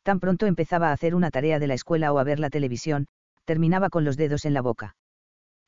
Tan 0.02 0.18
pronto 0.18 0.46
empezaba 0.46 0.88
a 0.88 0.92
hacer 0.92 1.14
una 1.14 1.30
tarea 1.30 1.60
de 1.60 1.68
la 1.68 1.74
escuela 1.74 2.12
o 2.12 2.18
a 2.18 2.24
ver 2.24 2.40
la 2.40 2.50
televisión, 2.50 3.06
terminaba 3.44 3.90
con 3.90 4.04
los 4.04 4.16
dedos 4.16 4.44
en 4.44 4.54
la 4.54 4.60
boca. 4.60 4.96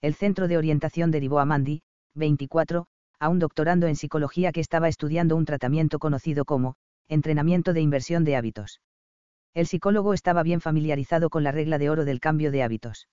El 0.01 0.15
centro 0.15 0.49
de 0.49 0.59
orientación 0.59 1.13
derivó 1.13 1.39
a 1.39 1.45
Mandy, 1.45 1.83
24, 2.17 2.87
a 3.21 3.29
un 3.29 3.39
doctorando 3.39 3.87
en 3.87 3.95
psicología 3.95 4.51
que 4.51 4.61
estaba 4.61 4.89
estudiando 4.89 5.37
un 5.37 5.45
tratamiento 5.45 6.01
conocido 6.01 6.45
como, 6.45 6.75
entrenamiento 7.07 7.73
de 7.73 7.83
inversión 7.83 8.25
de 8.25 8.35
hábitos. 8.35 8.81
El 9.55 9.69
psicólogo 9.69 10.13
estaba 10.13 10.43
bien 10.43 10.61
familiarizado 10.61 11.31
con 11.31 11.45
la 11.45 11.53
regla 11.53 11.79
de 11.79 11.89
oro 11.89 12.05
del 12.05 12.19
cambio 12.19 12.51
de 12.51 12.65
hábitos. 12.65 13.07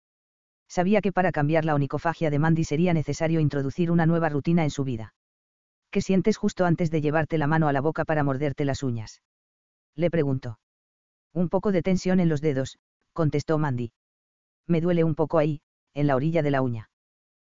Sabía 0.68 1.02
que 1.02 1.12
para 1.12 1.32
cambiar 1.32 1.66
la 1.66 1.76
onicofagia 1.76 2.30
de 2.30 2.40
Mandy 2.40 2.64
sería 2.64 2.94
necesario 2.94 3.40
introducir 3.40 3.90
una 3.92 4.06
nueva 4.06 4.30
rutina 4.30 4.64
en 4.64 4.70
su 4.70 4.84
vida. 4.84 5.14
¿Qué 5.92 6.02
sientes 6.02 6.38
justo 6.38 6.66
antes 6.66 6.92
de 6.92 7.02
llevarte 7.02 7.38
la 7.38 7.48
mano 7.48 7.68
a 7.68 7.74
la 7.74 7.82
boca 7.82 8.06
para 8.06 8.24
morderte 8.24 8.66
las 8.66 8.84
uñas? 8.84 9.22
Le 9.96 10.12
preguntó. 10.12 10.60
Un 11.34 11.50
poco 11.50 11.72
de 11.72 11.82
tensión 11.82 12.20
en 12.20 12.30
los 12.30 12.42
dedos, 12.42 12.78
contestó 13.14 13.58
Mandy. 13.58 13.92
Me 14.68 14.82
duele 14.82 15.04
un 15.04 15.16
poco 15.16 15.38
ahí, 15.38 15.62
en 15.94 16.08
la 16.08 16.16
orilla 16.16 16.44
de 16.44 16.52
la 16.52 16.62
uña. 16.62 16.90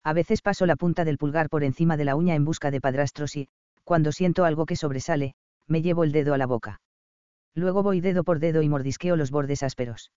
A 0.04 0.12
veces 0.12 0.42
paso 0.42 0.66
la 0.66 0.76
punta 0.76 1.04
del 1.04 1.18
pulgar 1.18 1.48
por 1.48 1.64
encima 1.64 1.96
de 1.96 2.04
la 2.04 2.16
uña 2.16 2.34
en 2.34 2.44
busca 2.44 2.70
de 2.70 2.80
padrastros 2.80 3.36
y, 3.36 3.48
cuando 3.84 4.12
siento 4.12 4.44
algo 4.44 4.66
que 4.66 4.76
sobresale, 4.76 5.34
me 5.66 5.82
llevo 5.82 6.04
el 6.04 6.12
dedo 6.12 6.34
a 6.34 6.38
la 6.38 6.46
boca. 6.46 6.80
Luego 7.54 7.82
voy 7.82 8.00
dedo 8.00 8.24
por 8.24 8.38
dedo 8.38 8.62
y 8.62 8.68
mordisqueo 8.68 9.16
los 9.16 9.30
bordes 9.30 9.62
ásperos. 9.62 10.12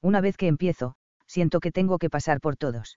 Una 0.00 0.20
vez 0.20 0.36
que 0.36 0.48
empiezo, 0.48 0.96
siento 1.34 1.58
que 1.58 1.72
tengo 1.72 1.98
que 1.98 2.10
pasar 2.10 2.40
por 2.40 2.56
todos. 2.56 2.96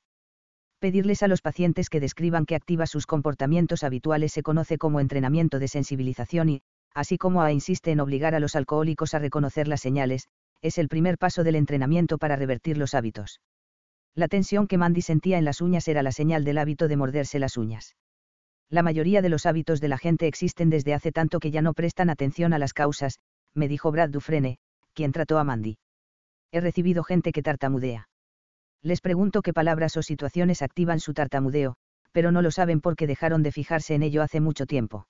Pedirles 0.79 1.23
a 1.23 1.27
los 1.27 1.41
pacientes 1.41 1.89
que 1.89 1.99
describan 1.99 2.45
que 2.45 2.53
activa 2.53 2.85
sus 2.85 3.07
comportamientos 3.07 3.83
habituales 3.83 4.31
se 4.31 4.43
conoce 4.43 4.77
como 4.77 4.99
entrenamiento 4.99 5.57
de 5.57 5.67
sensibilización 5.67 6.49
y, 6.49 6.61
así 6.93 7.17
como 7.17 7.41
A 7.41 7.51
insiste 7.51 7.91
en 7.91 7.99
obligar 7.99 8.35
a 8.35 8.39
los 8.39 8.55
alcohólicos 8.55 9.15
a 9.15 9.19
reconocer 9.19 9.67
las 9.67 9.81
señales, 9.81 10.27
es 10.61 10.77
el 10.77 10.87
primer 10.87 11.17
paso 11.17 11.43
del 11.43 11.55
entrenamiento 11.55 12.19
para 12.19 12.35
revertir 12.35 12.77
los 12.77 12.93
hábitos. 12.93 13.41
La 14.13 14.27
tensión 14.27 14.67
que 14.67 14.77
Mandy 14.77 15.01
sentía 15.01 15.39
en 15.39 15.45
las 15.45 15.59
uñas 15.59 15.87
era 15.87 16.03
la 16.03 16.11
señal 16.11 16.43
del 16.43 16.59
hábito 16.59 16.87
de 16.87 16.97
morderse 16.97 17.39
las 17.39 17.57
uñas. 17.57 17.95
La 18.69 18.83
mayoría 18.83 19.23
de 19.23 19.29
los 19.29 19.47
hábitos 19.47 19.81
de 19.81 19.87
la 19.87 19.97
gente 19.97 20.27
existen 20.27 20.69
desde 20.69 20.93
hace 20.93 21.11
tanto 21.11 21.39
que 21.39 21.49
ya 21.49 21.63
no 21.63 21.73
prestan 21.73 22.11
atención 22.11 22.53
a 22.53 22.59
las 22.59 22.73
causas, 22.73 23.19
me 23.55 23.67
dijo 23.67 23.91
Brad 23.91 24.09
Dufresne, 24.09 24.59
quien 24.93 25.11
trató 25.11 25.39
a 25.39 25.43
Mandy. 25.43 25.79
He 26.51 26.61
recibido 26.61 27.03
gente 27.03 27.31
que 27.31 27.41
tartamudea. 27.41 28.07
Les 28.83 29.01
pregunto 29.01 29.41
qué 29.41 29.53
palabras 29.53 29.97
o 29.97 30.03
situaciones 30.03 30.61
activan 30.61 30.99
su 30.99 31.13
tartamudeo, 31.13 31.75
pero 32.11 32.31
no 32.31 32.41
lo 32.41 32.51
saben 32.51 32.81
porque 32.81 33.07
dejaron 33.07 33.43
de 33.43 33.51
fijarse 33.51 33.95
en 33.95 34.03
ello 34.03 34.21
hace 34.21 34.39
mucho 34.39 34.65
tiempo. 34.65 35.07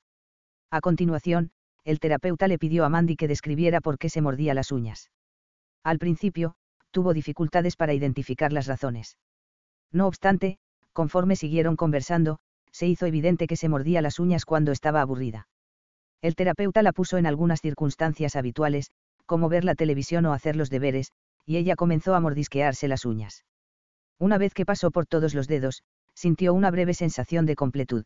A 0.72 0.82
continuación, 0.82 1.52
el 1.84 2.00
terapeuta 2.00 2.48
le 2.48 2.58
pidió 2.58 2.86
a 2.86 2.90
Mandy 2.90 3.16
que 3.16 3.28
describiera 3.28 3.80
por 3.82 3.98
qué 3.98 4.10
se 4.10 4.22
mordía 4.22 4.54
las 4.54 4.72
uñas. 4.72 5.10
Al 5.84 6.00
principio, 6.00 6.56
tuvo 6.92 7.14
dificultades 7.14 7.76
para 7.76 7.94
identificar 7.94 8.52
las 8.52 8.68
razones. 8.68 9.18
No 9.92 10.08
obstante, 10.08 10.58
conforme 10.92 11.36
siguieron 11.36 11.76
conversando, 11.76 12.40
se 12.72 12.88
hizo 12.88 13.06
evidente 13.06 13.48
que 13.48 13.56
se 13.56 13.70
mordía 13.70 14.02
las 14.02 14.20
uñas 14.20 14.46
cuando 14.46 14.72
estaba 14.72 15.02
aburrida. 15.02 15.48
El 16.22 16.36
terapeuta 16.36 16.82
la 16.82 16.92
puso 16.92 17.18
en 17.18 17.26
algunas 17.26 17.62
circunstancias 17.62 18.36
habituales, 18.36 18.92
como 19.26 19.50
ver 19.50 19.64
la 19.64 19.76
televisión 19.76 20.26
o 20.26 20.34
hacer 20.34 20.56
los 20.56 20.70
deberes, 20.70 21.12
y 21.46 21.58
ella 21.58 21.76
comenzó 21.76 22.16
a 22.16 22.20
mordisquearse 22.20 22.88
las 22.88 23.06
uñas. 23.06 23.46
Una 24.20 24.38
vez 24.38 24.54
que 24.54 24.66
pasó 24.66 24.92
por 24.92 25.06
todos 25.06 25.34
los 25.34 25.48
dedos, 25.48 25.84
sintió 26.14 26.54
una 26.54 26.72
breve 26.72 26.94
sensación 26.94 27.46
de 27.46 27.56
completud. 27.56 28.06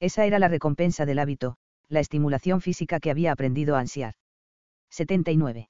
Esa 0.00 0.24
era 0.24 0.38
la 0.38 0.48
recompensa 0.48 1.04
del 1.06 1.18
hábito, 1.18 1.56
la 1.88 2.00
estimulación 2.00 2.60
física 2.60 3.00
que 3.00 3.10
había 3.10 3.32
aprendido 3.32 3.76
a 3.76 3.80
ansiar. 3.80 4.14
79. 4.90 5.68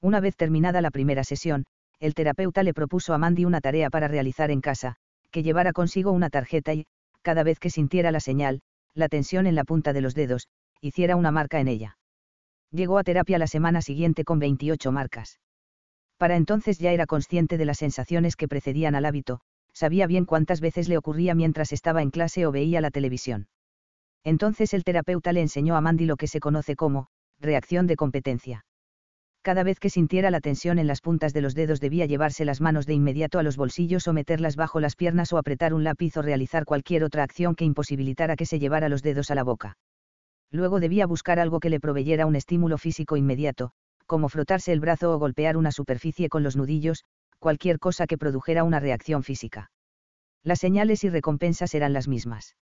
Una 0.00 0.20
vez 0.20 0.36
terminada 0.36 0.80
la 0.80 0.90
primera 0.90 1.24
sesión, 1.24 1.64
el 1.98 2.14
terapeuta 2.14 2.62
le 2.62 2.74
propuso 2.74 3.14
a 3.14 3.18
Mandy 3.18 3.44
una 3.44 3.60
tarea 3.60 3.90
para 3.90 4.08
realizar 4.08 4.50
en 4.50 4.60
casa, 4.60 4.96
que 5.30 5.42
llevara 5.42 5.72
consigo 5.72 6.12
una 6.12 6.30
tarjeta 6.30 6.74
y, 6.74 6.86
cada 7.22 7.42
vez 7.42 7.58
que 7.58 7.70
sintiera 7.70 8.12
la 8.12 8.20
señal, 8.20 8.60
la 8.94 9.08
tensión 9.08 9.46
en 9.46 9.54
la 9.54 9.64
punta 9.64 9.92
de 9.92 10.00
los 10.00 10.14
dedos, 10.14 10.48
hiciera 10.80 11.16
una 11.16 11.30
marca 11.30 11.60
en 11.60 11.68
ella. 11.68 11.98
Llegó 12.70 12.98
a 12.98 13.04
terapia 13.04 13.38
la 13.38 13.46
semana 13.46 13.82
siguiente 13.82 14.24
con 14.24 14.38
28 14.38 14.92
marcas. 14.92 15.40
Para 16.18 16.36
entonces 16.36 16.78
ya 16.78 16.92
era 16.92 17.06
consciente 17.06 17.58
de 17.58 17.64
las 17.64 17.78
sensaciones 17.78 18.36
que 18.36 18.48
precedían 18.48 18.94
al 18.94 19.04
hábito, 19.04 19.40
sabía 19.72 20.06
bien 20.06 20.24
cuántas 20.24 20.60
veces 20.60 20.88
le 20.88 20.96
ocurría 20.96 21.34
mientras 21.34 21.72
estaba 21.72 22.02
en 22.02 22.10
clase 22.10 22.46
o 22.46 22.52
veía 22.52 22.80
la 22.80 22.90
televisión. 22.90 23.48
Entonces 24.22 24.72
el 24.72 24.84
terapeuta 24.84 25.32
le 25.32 25.42
enseñó 25.42 25.76
a 25.76 25.80
Mandy 25.80 26.06
lo 26.06 26.16
que 26.16 26.28
se 26.28 26.40
conoce 26.40 26.76
como, 26.76 27.08
reacción 27.40 27.86
de 27.86 27.96
competencia. 27.96 28.64
Cada 29.42 29.62
vez 29.62 29.78
que 29.78 29.90
sintiera 29.90 30.30
la 30.30 30.40
tensión 30.40 30.78
en 30.78 30.86
las 30.86 31.02
puntas 31.02 31.34
de 31.34 31.42
los 31.42 31.54
dedos 31.54 31.78
debía 31.78 32.06
llevarse 32.06 32.46
las 32.46 32.62
manos 32.62 32.86
de 32.86 32.94
inmediato 32.94 33.38
a 33.38 33.42
los 33.42 33.58
bolsillos 33.58 34.08
o 34.08 34.14
meterlas 34.14 34.56
bajo 34.56 34.80
las 34.80 34.96
piernas 34.96 35.34
o 35.34 35.36
apretar 35.36 35.74
un 35.74 35.84
lápiz 35.84 36.16
o 36.16 36.22
realizar 36.22 36.64
cualquier 36.64 37.04
otra 37.04 37.24
acción 37.24 37.54
que 37.54 37.66
imposibilitara 37.66 38.36
que 38.36 38.46
se 38.46 38.58
llevara 38.58 38.88
los 38.88 39.02
dedos 39.02 39.30
a 39.30 39.34
la 39.34 39.42
boca. 39.42 39.76
Luego 40.50 40.80
debía 40.80 41.06
buscar 41.06 41.38
algo 41.38 41.60
que 41.60 41.68
le 41.68 41.78
proveyera 41.78 42.24
un 42.24 42.36
estímulo 42.36 42.78
físico 42.78 43.18
inmediato, 43.18 43.72
como 44.06 44.28
frotarse 44.28 44.72
el 44.72 44.80
brazo 44.80 45.12
o 45.12 45.18
golpear 45.18 45.56
una 45.56 45.72
superficie 45.72 46.28
con 46.28 46.42
los 46.42 46.56
nudillos, 46.56 47.04
cualquier 47.38 47.78
cosa 47.78 48.06
que 48.06 48.18
produjera 48.18 48.64
una 48.64 48.80
reacción 48.80 49.22
física. 49.22 49.70
Las 50.42 50.60
señales 50.60 51.04
y 51.04 51.10
recompensas 51.10 51.74
eran 51.74 51.92
las 51.92 52.08
mismas. 52.08 52.56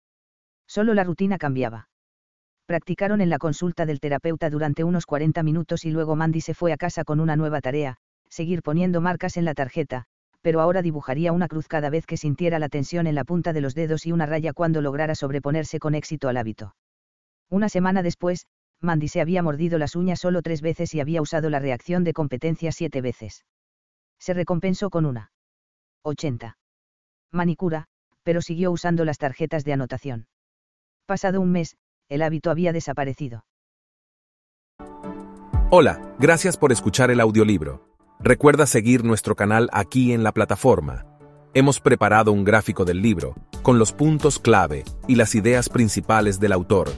Solo 0.67 0.95
la 0.95 1.05
rutina 1.05 1.39
cambiaba. 1.39 1.89
Practicaron 2.67 3.21
en 3.21 3.29
la 3.29 3.39
consulta 3.39 3.87
del 3.87 4.01
terapeuta 4.01 4.49
durante 4.51 4.85
unos 4.85 5.05
40 5.05 5.43
minutos 5.43 5.85
y 5.85 5.91
luego 5.91 6.17
Mandy 6.17 6.41
se 6.41 6.55
fue 6.55 6.73
a 6.73 6.77
casa 6.77 7.05
con 7.05 7.21
una 7.21 7.37
nueva 7.37 7.61
tarea, 7.61 7.97
seguir 8.29 8.63
poniendo 8.63 9.01
marcas 9.01 9.37
en 9.37 9.45
la 9.45 9.55
tarjeta, 9.55 10.05
pero 10.43 10.61
ahora 10.61 10.83
dibujaría 10.83 11.33
una 11.33 11.49
cruz 11.49 11.69
cada 11.69 11.91
vez 11.91 12.07
que 12.07 12.17
sintiera 12.17 12.59
la 12.59 12.69
tensión 12.69 13.07
en 13.07 13.15
la 13.15 13.25
punta 13.25 13.53
de 13.53 13.61
los 13.61 13.75
dedos 13.75 14.07
y 14.07 14.13
una 14.13 14.27
raya 14.27 14.53
cuando 14.53 14.81
lograra 14.81 15.15
sobreponerse 15.15 15.79
con 15.79 15.95
éxito 15.95 16.29
al 16.29 16.37
hábito. 16.37 16.75
Una 17.51 17.69
semana 17.69 18.03
después, 18.03 18.47
Mandy 18.83 19.07
se 19.07 19.21
había 19.21 19.43
mordido 19.43 19.79
las 19.79 19.95
uñas 19.95 20.19
solo 20.21 20.43
tres 20.43 20.61
veces 20.61 20.93
y 20.95 21.01
había 21.01 21.23
usado 21.23 21.49
la 21.51 21.61
reacción 21.61 22.03
de 22.03 22.13
competencia 22.13 22.73
siete 22.73 23.01
veces. 23.01 23.45
Se 24.19 24.35
recompensó 24.35 24.91
con 24.91 25.07
una 25.07 25.31
80. 26.03 26.57
Manicura, 27.31 27.87
pero 28.25 28.43
siguió 28.43 28.73
usando 28.73 29.05
las 29.05 29.19
tarjetas 29.19 29.65
de 29.65 29.73
anotación. 29.73 30.27
Pasado 31.07 31.41
un 31.41 31.53
mes, 31.53 31.77
el 32.09 32.23
hábito 32.23 32.51
había 32.51 32.73
desaparecido. 32.73 33.45
Hola, 35.71 36.15
gracias 36.19 36.57
por 36.57 36.73
escuchar 36.73 37.11
el 37.11 37.21
audiolibro. 37.21 37.89
Recuerda 38.19 38.67
seguir 38.67 39.05
nuestro 39.05 39.37
canal 39.37 39.71
aquí 39.73 40.13
en 40.13 40.23
la 40.25 40.33
plataforma. 40.33 41.07
Hemos 41.55 41.81
preparado 41.81 42.33
un 42.33 42.45
gráfico 42.45 42.85
del 42.85 43.01
libro, 43.01 43.35
con 43.63 43.79
los 43.79 43.93
puntos 43.93 44.39
clave 44.39 44.85
y 45.07 45.15
las 45.15 45.35
ideas 45.35 45.69
principales 45.69 46.41
del 46.41 46.53
autor 46.53 46.91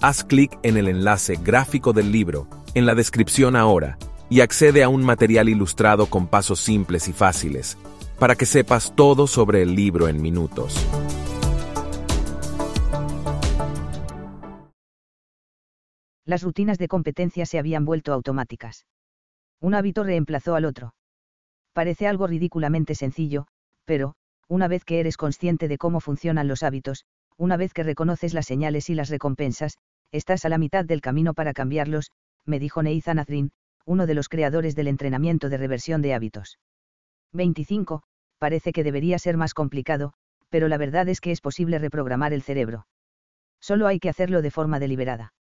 haz 0.00 0.24
clic 0.24 0.58
en 0.62 0.78
el 0.78 0.88
enlace 0.88 1.36
gráfico 1.36 1.92
del 1.92 2.10
libro, 2.10 2.48
en 2.74 2.86
la 2.86 2.94
descripción 2.94 3.54
ahora, 3.54 3.98
y 4.30 4.40
accede 4.40 4.82
a 4.82 4.88
un 4.88 5.04
material 5.04 5.48
ilustrado 5.48 6.06
con 6.06 6.26
pasos 6.26 6.60
simples 6.60 7.06
y 7.08 7.12
fáciles, 7.12 7.76
para 8.18 8.34
que 8.34 8.46
sepas 8.46 8.94
todo 8.96 9.26
sobre 9.26 9.62
el 9.62 9.74
libro 9.74 10.08
en 10.08 10.22
minutos. 10.22 10.74
Las 16.24 16.42
rutinas 16.42 16.78
de 16.78 16.88
competencia 16.88 17.44
se 17.44 17.58
habían 17.58 17.84
vuelto 17.84 18.12
automáticas. 18.12 18.86
Un 19.60 19.74
hábito 19.74 20.04
reemplazó 20.04 20.54
al 20.54 20.64
otro. 20.64 20.94
Parece 21.74 22.06
algo 22.06 22.26
ridículamente 22.26 22.94
sencillo, 22.94 23.46
pero, 23.84 24.14
una 24.48 24.66
vez 24.68 24.84
que 24.84 25.00
eres 25.00 25.16
consciente 25.16 25.68
de 25.68 25.76
cómo 25.76 26.00
funcionan 26.00 26.48
los 26.48 26.62
hábitos, 26.62 27.04
una 27.36 27.56
vez 27.56 27.72
que 27.72 27.82
reconoces 27.82 28.32
las 28.32 28.46
señales 28.46 28.90
y 28.90 28.94
las 28.94 29.08
recompensas, 29.08 29.78
estás 30.12 30.44
a 30.44 30.48
la 30.48 30.58
mitad 30.58 30.84
del 30.84 31.00
camino 31.00 31.34
para 31.34 31.52
cambiarlos, 31.52 32.10
me 32.44 32.58
dijo 32.58 32.82
Neizan 32.82 33.18
Azrin, 33.18 33.52
uno 33.86 34.06
de 34.06 34.14
los 34.14 34.28
creadores 34.28 34.74
del 34.74 34.88
entrenamiento 34.88 35.48
de 35.48 35.56
reversión 35.56 36.02
de 36.02 36.14
hábitos. 36.14 36.58
25. 37.32 38.02
Parece 38.38 38.72
que 38.72 38.84
debería 38.84 39.18
ser 39.18 39.36
más 39.36 39.54
complicado, 39.54 40.12
pero 40.48 40.68
la 40.68 40.78
verdad 40.78 41.08
es 41.08 41.20
que 41.20 41.30
es 41.30 41.40
posible 41.40 41.78
reprogramar 41.78 42.32
el 42.32 42.42
cerebro. 42.42 42.86
Solo 43.60 43.86
hay 43.86 43.98
que 43.98 44.08
hacerlo 44.08 44.42
de 44.42 44.50
forma 44.50 44.80
deliberada. 44.80 45.32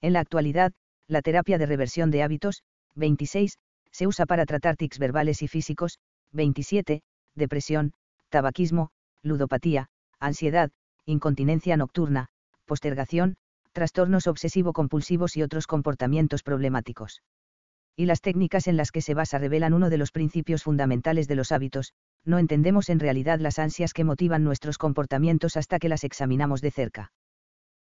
En 0.00 0.12
la 0.12 0.20
actualidad, 0.20 0.72
la 1.06 1.22
terapia 1.22 1.58
de 1.58 1.66
reversión 1.66 2.10
de 2.10 2.22
hábitos, 2.22 2.62
26, 2.94 3.58
se 3.90 4.06
usa 4.06 4.26
para 4.26 4.44
tratar 4.44 4.76
tics 4.76 4.98
verbales 4.98 5.42
y 5.42 5.48
físicos, 5.48 5.98
27, 6.32 7.02
depresión, 7.34 7.92
tabaquismo, 8.28 8.90
ludopatía, 9.22 9.88
ansiedad, 10.18 10.70
incontinencia 11.06 11.76
nocturna, 11.76 12.26
postergación, 12.64 13.36
trastornos 13.74 14.26
obsesivo-compulsivos 14.26 15.36
y 15.36 15.42
otros 15.42 15.66
comportamientos 15.66 16.42
problemáticos. 16.42 17.22
Y 17.96 18.06
las 18.06 18.22
técnicas 18.22 18.66
en 18.66 18.76
las 18.76 18.90
que 18.90 19.02
se 19.02 19.14
basa 19.14 19.38
revelan 19.38 19.74
uno 19.74 19.90
de 19.90 19.98
los 19.98 20.12
principios 20.12 20.62
fundamentales 20.62 21.28
de 21.28 21.34
los 21.34 21.52
hábitos, 21.52 21.92
no 22.24 22.38
entendemos 22.38 22.88
en 22.88 23.00
realidad 23.00 23.38
las 23.40 23.58
ansias 23.58 23.92
que 23.92 24.04
motivan 24.04 24.44
nuestros 24.44 24.78
comportamientos 24.78 25.56
hasta 25.56 25.78
que 25.78 25.88
las 25.88 26.04
examinamos 26.04 26.60
de 26.60 26.70
cerca. 26.70 27.12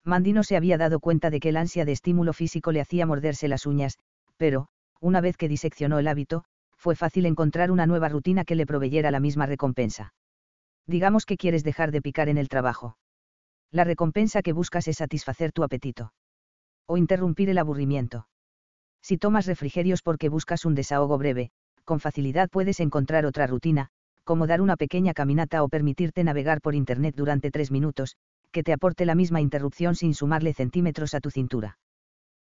Mandy 0.04 0.32
no 0.32 0.42
se 0.42 0.56
había 0.56 0.78
dado 0.78 0.98
cuenta 0.98 1.30
de 1.30 1.38
que 1.38 1.50
el 1.50 1.56
ansia 1.56 1.84
de 1.84 1.92
estímulo 1.92 2.32
físico 2.32 2.72
le 2.72 2.80
hacía 2.80 3.06
morderse 3.06 3.46
las 3.46 3.66
uñas, 3.66 3.98
pero, 4.36 4.66
una 5.00 5.20
vez 5.20 5.36
que 5.36 5.48
diseccionó 5.48 5.98
el 5.98 6.08
hábito, 6.08 6.44
fue 6.76 6.96
fácil 6.96 7.26
encontrar 7.26 7.70
una 7.70 7.86
nueva 7.86 8.08
rutina 8.08 8.44
que 8.44 8.56
le 8.56 8.66
proveyera 8.66 9.10
la 9.10 9.20
misma 9.20 9.46
recompensa. 9.46 10.14
Digamos 10.86 11.26
que 11.26 11.36
quieres 11.36 11.62
dejar 11.62 11.92
de 11.92 12.02
picar 12.02 12.28
en 12.28 12.38
el 12.38 12.48
trabajo. 12.48 12.96
La 13.72 13.84
recompensa 13.84 14.42
que 14.42 14.52
buscas 14.52 14.86
es 14.86 14.98
satisfacer 14.98 15.50
tu 15.50 15.64
apetito. 15.64 16.12
O 16.86 16.98
interrumpir 16.98 17.48
el 17.48 17.56
aburrimiento. 17.56 18.28
Si 19.00 19.16
tomas 19.16 19.46
refrigerios 19.46 20.02
porque 20.02 20.28
buscas 20.28 20.66
un 20.66 20.74
desahogo 20.74 21.16
breve, 21.16 21.50
con 21.84 21.98
facilidad 21.98 22.50
puedes 22.50 22.80
encontrar 22.80 23.24
otra 23.24 23.46
rutina, 23.46 23.88
como 24.24 24.46
dar 24.46 24.60
una 24.60 24.76
pequeña 24.76 25.14
caminata 25.14 25.62
o 25.62 25.68
permitirte 25.68 26.22
navegar 26.22 26.60
por 26.60 26.74
Internet 26.74 27.14
durante 27.16 27.50
tres 27.50 27.70
minutos, 27.70 28.16
que 28.50 28.62
te 28.62 28.74
aporte 28.74 29.06
la 29.06 29.14
misma 29.14 29.40
interrupción 29.40 29.94
sin 29.94 30.12
sumarle 30.12 30.52
centímetros 30.52 31.14
a 31.14 31.20
tu 31.20 31.30
cintura. 31.30 31.78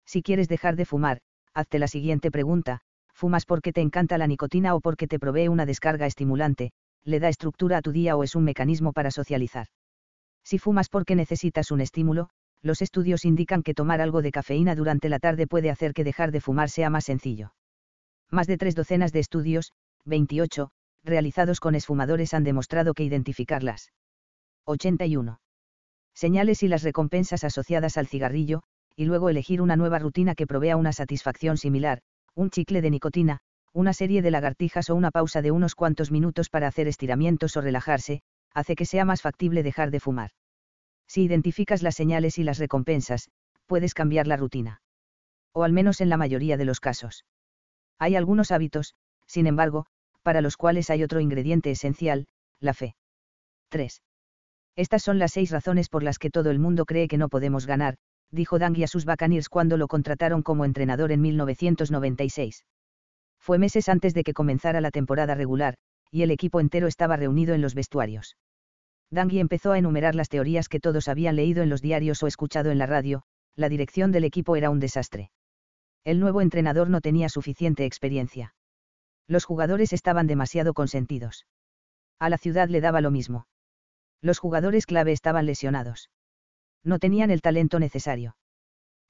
Si 0.06 0.22
quieres 0.22 0.48
dejar 0.48 0.76
de 0.76 0.84
fumar, 0.84 1.18
hazte 1.52 1.80
la 1.80 1.88
siguiente 1.88 2.30
pregunta, 2.30 2.82
¿fumas 3.12 3.46
porque 3.46 3.72
te 3.72 3.80
encanta 3.80 4.16
la 4.16 4.28
nicotina 4.28 4.76
o 4.76 4.80
porque 4.80 5.08
te 5.08 5.18
provee 5.18 5.48
una 5.48 5.66
descarga 5.66 6.06
estimulante, 6.06 6.70
le 7.02 7.18
da 7.18 7.28
estructura 7.28 7.78
a 7.78 7.82
tu 7.82 7.90
día 7.90 8.16
o 8.16 8.22
es 8.22 8.36
un 8.36 8.44
mecanismo 8.44 8.92
para 8.92 9.10
socializar? 9.10 9.66
Si 10.46 10.60
fumas 10.60 10.88
porque 10.88 11.16
necesitas 11.16 11.72
un 11.72 11.80
estímulo, 11.80 12.28
los 12.62 12.80
estudios 12.80 13.24
indican 13.24 13.64
que 13.64 13.74
tomar 13.74 14.00
algo 14.00 14.22
de 14.22 14.30
cafeína 14.30 14.76
durante 14.76 15.08
la 15.08 15.18
tarde 15.18 15.48
puede 15.48 15.70
hacer 15.70 15.92
que 15.92 16.04
dejar 16.04 16.30
de 16.30 16.40
fumar 16.40 16.70
sea 16.70 16.88
más 16.88 17.04
sencillo. 17.04 17.52
Más 18.30 18.46
de 18.46 18.56
tres 18.56 18.76
docenas 18.76 19.12
de 19.12 19.18
estudios, 19.18 19.72
28, 20.04 20.70
realizados 21.02 21.58
con 21.58 21.74
esfumadores 21.74 22.32
han 22.32 22.44
demostrado 22.44 22.94
que 22.94 23.02
identificarlas. 23.02 23.90
81. 24.66 25.40
Señales 26.14 26.62
y 26.62 26.68
las 26.68 26.84
recompensas 26.84 27.42
asociadas 27.42 27.96
al 27.96 28.06
cigarrillo, 28.06 28.62
y 28.94 29.04
luego 29.04 29.30
elegir 29.30 29.60
una 29.60 29.74
nueva 29.74 29.98
rutina 29.98 30.36
que 30.36 30.46
provea 30.46 30.76
una 30.76 30.92
satisfacción 30.92 31.56
similar, 31.56 32.02
un 32.36 32.50
chicle 32.50 32.82
de 32.82 32.90
nicotina, 32.90 33.40
una 33.72 33.92
serie 33.92 34.22
de 34.22 34.30
lagartijas 34.30 34.90
o 34.90 34.94
una 34.94 35.10
pausa 35.10 35.42
de 35.42 35.50
unos 35.50 35.74
cuantos 35.74 36.12
minutos 36.12 36.50
para 36.50 36.68
hacer 36.68 36.86
estiramientos 36.86 37.56
o 37.56 37.62
relajarse, 37.62 38.22
hace 38.56 38.74
que 38.74 38.86
sea 38.86 39.04
más 39.04 39.20
factible 39.20 39.62
dejar 39.62 39.90
de 39.90 40.00
fumar. 40.00 40.30
Si 41.06 41.22
identificas 41.22 41.82
las 41.82 41.94
señales 41.94 42.38
y 42.38 42.42
las 42.42 42.58
recompensas, 42.58 43.28
puedes 43.66 43.92
cambiar 43.92 44.26
la 44.26 44.38
rutina. 44.38 44.80
O 45.52 45.62
al 45.62 45.74
menos 45.74 46.00
en 46.00 46.08
la 46.08 46.16
mayoría 46.16 46.56
de 46.56 46.64
los 46.64 46.80
casos. 46.80 47.26
Hay 47.98 48.16
algunos 48.16 48.52
hábitos, 48.52 48.94
sin 49.26 49.46
embargo, 49.46 49.84
para 50.22 50.40
los 50.40 50.56
cuales 50.56 50.88
hay 50.88 51.02
otro 51.02 51.20
ingrediente 51.20 51.70
esencial, 51.70 52.28
la 52.58 52.72
fe. 52.72 52.96
3. 53.68 54.00
Estas 54.74 55.02
son 55.02 55.18
las 55.18 55.32
seis 55.32 55.50
razones 55.50 55.90
por 55.90 56.02
las 56.02 56.18
que 56.18 56.30
todo 56.30 56.50
el 56.50 56.58
mundo 56.58 56.86
cree 56.86 57.08
que 57.08 57.18
no 57.18 57.28
podemos 57.28 57.66
ganar, 57.66 57.96
dijo 58.30 58.58
Dangui 58.58 58.84
a 58.84 58.88
sus 58.88 59.04
Buccaneers 59.04 59.50
cuando 59.50 59.76
lo 59.76 59.86
contrataron 59.86 60.40
como 60.40 60.64
entrenador 60.64 61.12
en 61.12 61.20
1996. 61.20 62.64
Fue 63.38 63.58
meses 63.58 63.90
antes 63.90 64.14
de 64.14 64.24
que 64.24 64.32
comenzara 64.32 64.80
la 64.80 64.90
temporada 64.90 65.34
regular, 65.34 65.76
y 66.10 66.22
el 66.22 66.30
equipo 66.30 66.58
entero 66.60 66.86
estaba 66.86 67.16
reunido 67.16 67.54
en 67.54 67.60
los 67.60 67.74
vestuarios. 67.74 68.36
Dangui 69.10 69.38
empezó 69.38 69.72
a 69.72 69.78
enumerar 69.78 70.14
las 70.14 70.28
teorías 70.28 70.68
que 70.68 70.80
todos 70.80 71.08
habían 71.08 71.36
leído 71.36 71.62
en 71.62 71.70
los 71.70 71.82
diarios 71.82 72.22
o 72.22 72.26
escuchado 72.26 72.70
en 72.70 72.78
la 72.78 72.86
radio, 72.86 73.22
la 73.54 73.68
dirección 73.68 74.12
del 74.12 74.24
equipo 74.24 74.56
era 74.56 74.70
un 74.70 74.80
desastre. 74.80 75.30
El 76.04 76.20
nuevo 76.20 76.40
entrenador 76.40 76.90
no 76.90 77.00
tenía 77.00 77.28
suficiente 77.28 77.84
experiencia. 77.84 78.54
Los 79.28 79.44
jugadores 79.44 79.92
estaban 79.92 80.26
demasiado 80.26 80.74
consentidos. 80.74 81.46
A 82.18 82.28
la 82.28 82.38
ciudad 82.38 82.68
le 82.68 82.80
daba 82.80 83.00
lo 83.00 83.10
mismo. 83.10 83.46
Los 84.22 84.38
jugadores 84.38 84.86
clave 84.86 85.12
estaban 85.12 85.46
lesionados. 85.46 86.10
No 86.84 86.98
tenían 86.98 87.30
el 87.30 87.42
talento 87.42 87.80
necesario. 87.80 88.36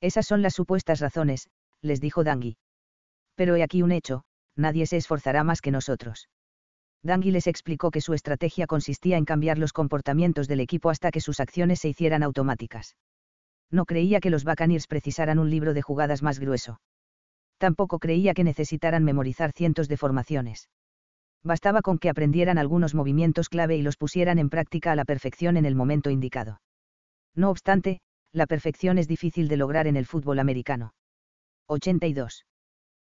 Esas 0.00 0.26
son 0.26 0.42
las 0.42 0.54
supuestas 0.54 1.00
razones, 1.00 1.48
les 1.82 2.00
dijo 2.00 2.24
Dangui. 2.24 2.56
Pero 3.34 3.56
he 3.56 3.62
aquí 3.62 3.82
un 3.82 3.92
hecho, 3.92 4.24
nadie 4.56 4.86
se 4.86 4.96
esforzará 4.96 5.44
más 5.44 5.60
que 5.60 5.70
nosotros. 5.70 6.28
Dangui 7.06 7.30
les 7.30 7.46
explicó 7.46 7.90
que 7.90 8.00
su 8.00 8.14
estrategia 8.14 8.66
consistía 8.66 9.16
en 9.16 9.24
cambiar 9.24 9.58
los 9.58 9.72
comportamientos 9.72 10.48
del 10.48 10.60
equipo 10.60 10.90
hasta 10.90 11.10
que 11.10 11.20
sus 11.20 11.40
acciones 11.40 11.80
se 11.80 11.88
hicieran 11.88 12.22
automáticas. 12.22 12.96
No 13.70 13.84
creía 13.84 14.20
que 14.20 14.30
los 14.30 14.44
Buccaneers 14.44 14.86
precisaran 14.86 15.38
un 15.38 15.50
libro 15.50 15.72
de 15.72 15.82
jugadas 15.82 16.22
más 16.22 16.38
grueso. 16.38 16.80
Tampoco 17.58 17.98
creía 17.98 18.34
que 18.34 18.44
necesitaran 18.44 19.04
memorizar 19.04 19.52
cientos 19.52 19.88
de 19.88 19.96
formaciones. 19.96 20.68
Bastaba 21.42 21.80
con 21.80 21.98
que 21.98 22.10
aprendieran 22.10 22.58
algunos 22.58 22.94
movimientos 22.94 23.48
clave 23.48 23.76
y 23.76 23.82
los 23.82 23.96
pusieran 23.96 24.38
en 24.38 24.50
práctica 24.50 24.92
a 24.92 24.96
la 24.96 25.04
perfección 25.04 25.56
en 25.56 25.64
el 25.64 25.74
momento 25.74 26.10
indicado. 26.10 26.60
No 27.34 27.50
obstante, 27.50 28.00
la 28.32 28.46
perfección 28.46 28.98
es 28.98 29.06
difícil 29.06 29.48
de 29.48 29.56
lograr 29.56 29.86
en 29.86 29.96
el 29.96 30.06
fútbol 30.06 30.38
americano. 30.38 30.92
82. 31.68 32.46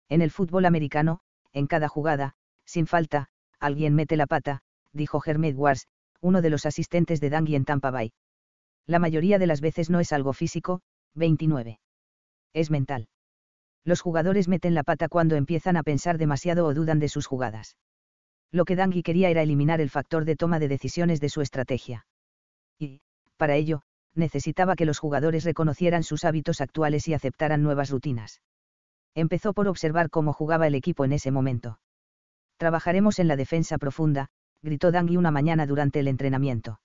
En 0.09 0.21
el 0.21 0.31
fútbol 0.31 0.65
americano, 0.65 1.19
en 1.53 1.67
cada 1.67 1.87
jugada, 1.87 2.35
sin 2.65 2.87
falta, 2.87 3.29
alguien 3.65 3.95
mete 3.95 4.15
la 4.15 4.27
pata, 4.27 4.61
dijo 4.93 5.21
Hermit 5.25 5.55
Wars, 5.55 5.87
uno 6.21 6.41
de 6.41 6.49
los 6.49 6.65
asistentes 6.65 7.19
de 7.19 7.29
Dangui 7.29 7.55
en 7.55 7.65
Tampa 7.65 7.91
Bay. 7.91 8.13
La 8.87 8.99
mayoría 8.99 9.39
de 9.39 9.47
las 9.47 9.61
veces 9.61 9.89
no 9.89 9.99
es 9.99 10.13
algo 10.13 10.33
físico, 10.33 10.81
29. 11.15 11.79
Es 12.53 12.71
mental. 12.71 13.07
Los 13.83 14.01
jugadores 14.01 14.47
meten 14.47 14.73
la 14.73 14.83
pata 14.83 15.07
cuando 15.07 15.35
empiezan 15.35 15.77
a 15.77 15.83
pensar 15.83 16.17
demasiado 16.17 16.65
o 16.65 16.73
dudan 16.73 16.99
de 16.99 17.09
sus 17.09 17.27
jugadas. 17.27 17.75
Lo 18.51 18.65
que 18.65 18.75
Dangui 18.75 19.03
quería 19.03 19.29
era 19.29 19.41
eliminar 19.41 19.81
el 19.81 19.89
factor 19.89 20.25
de 20.25 20.35
toma 20.35 20.59
de 20.59 20.67
decisiones 20.67 21.19
de 21.19 21.29
su 21.29 21.41
estrategia. 21.41 22.05
Y, 22.79 23.01
para 23.37 23.55
ello, 23.55 23.81
necesitaba 24.15 24.75
que 24.75 24.85
los 24.85 24.99
jugadores 24.99 25.43
reconocieran 25.43 26.03
sus 26.03 26.23
hábitos 26.23 26.61
actuales 26.61 27.07
y 27.07 27.13
aceptaran 27.13 27.61
nuevas 27.61 27.89
rutinas. 27.89 28.41
Empezó 29.13 29.53
por 29.53 29.67
observar 29.67 30.09
cómo 30.09 30.33
jugaba 30.33 30.67
el 30.67 30.75
equipo 30.75 31.05
en 31.05 31.13
ese 31.13 31.31
momento. 31.31 31.79
Trabajaremos 32.57 33.19
en 33.19 33.27
la 33.27 33.35
defensa 33.35 33.77
profunda, 33.77 34.27
gritó 34.61 34.91
Dangui 34.91 35.17
una 35.17 35.31
mañana 35.31 35.65
durante 35.65 35.99
el 35.99 36.07
entrenamiento. 36.07 36.79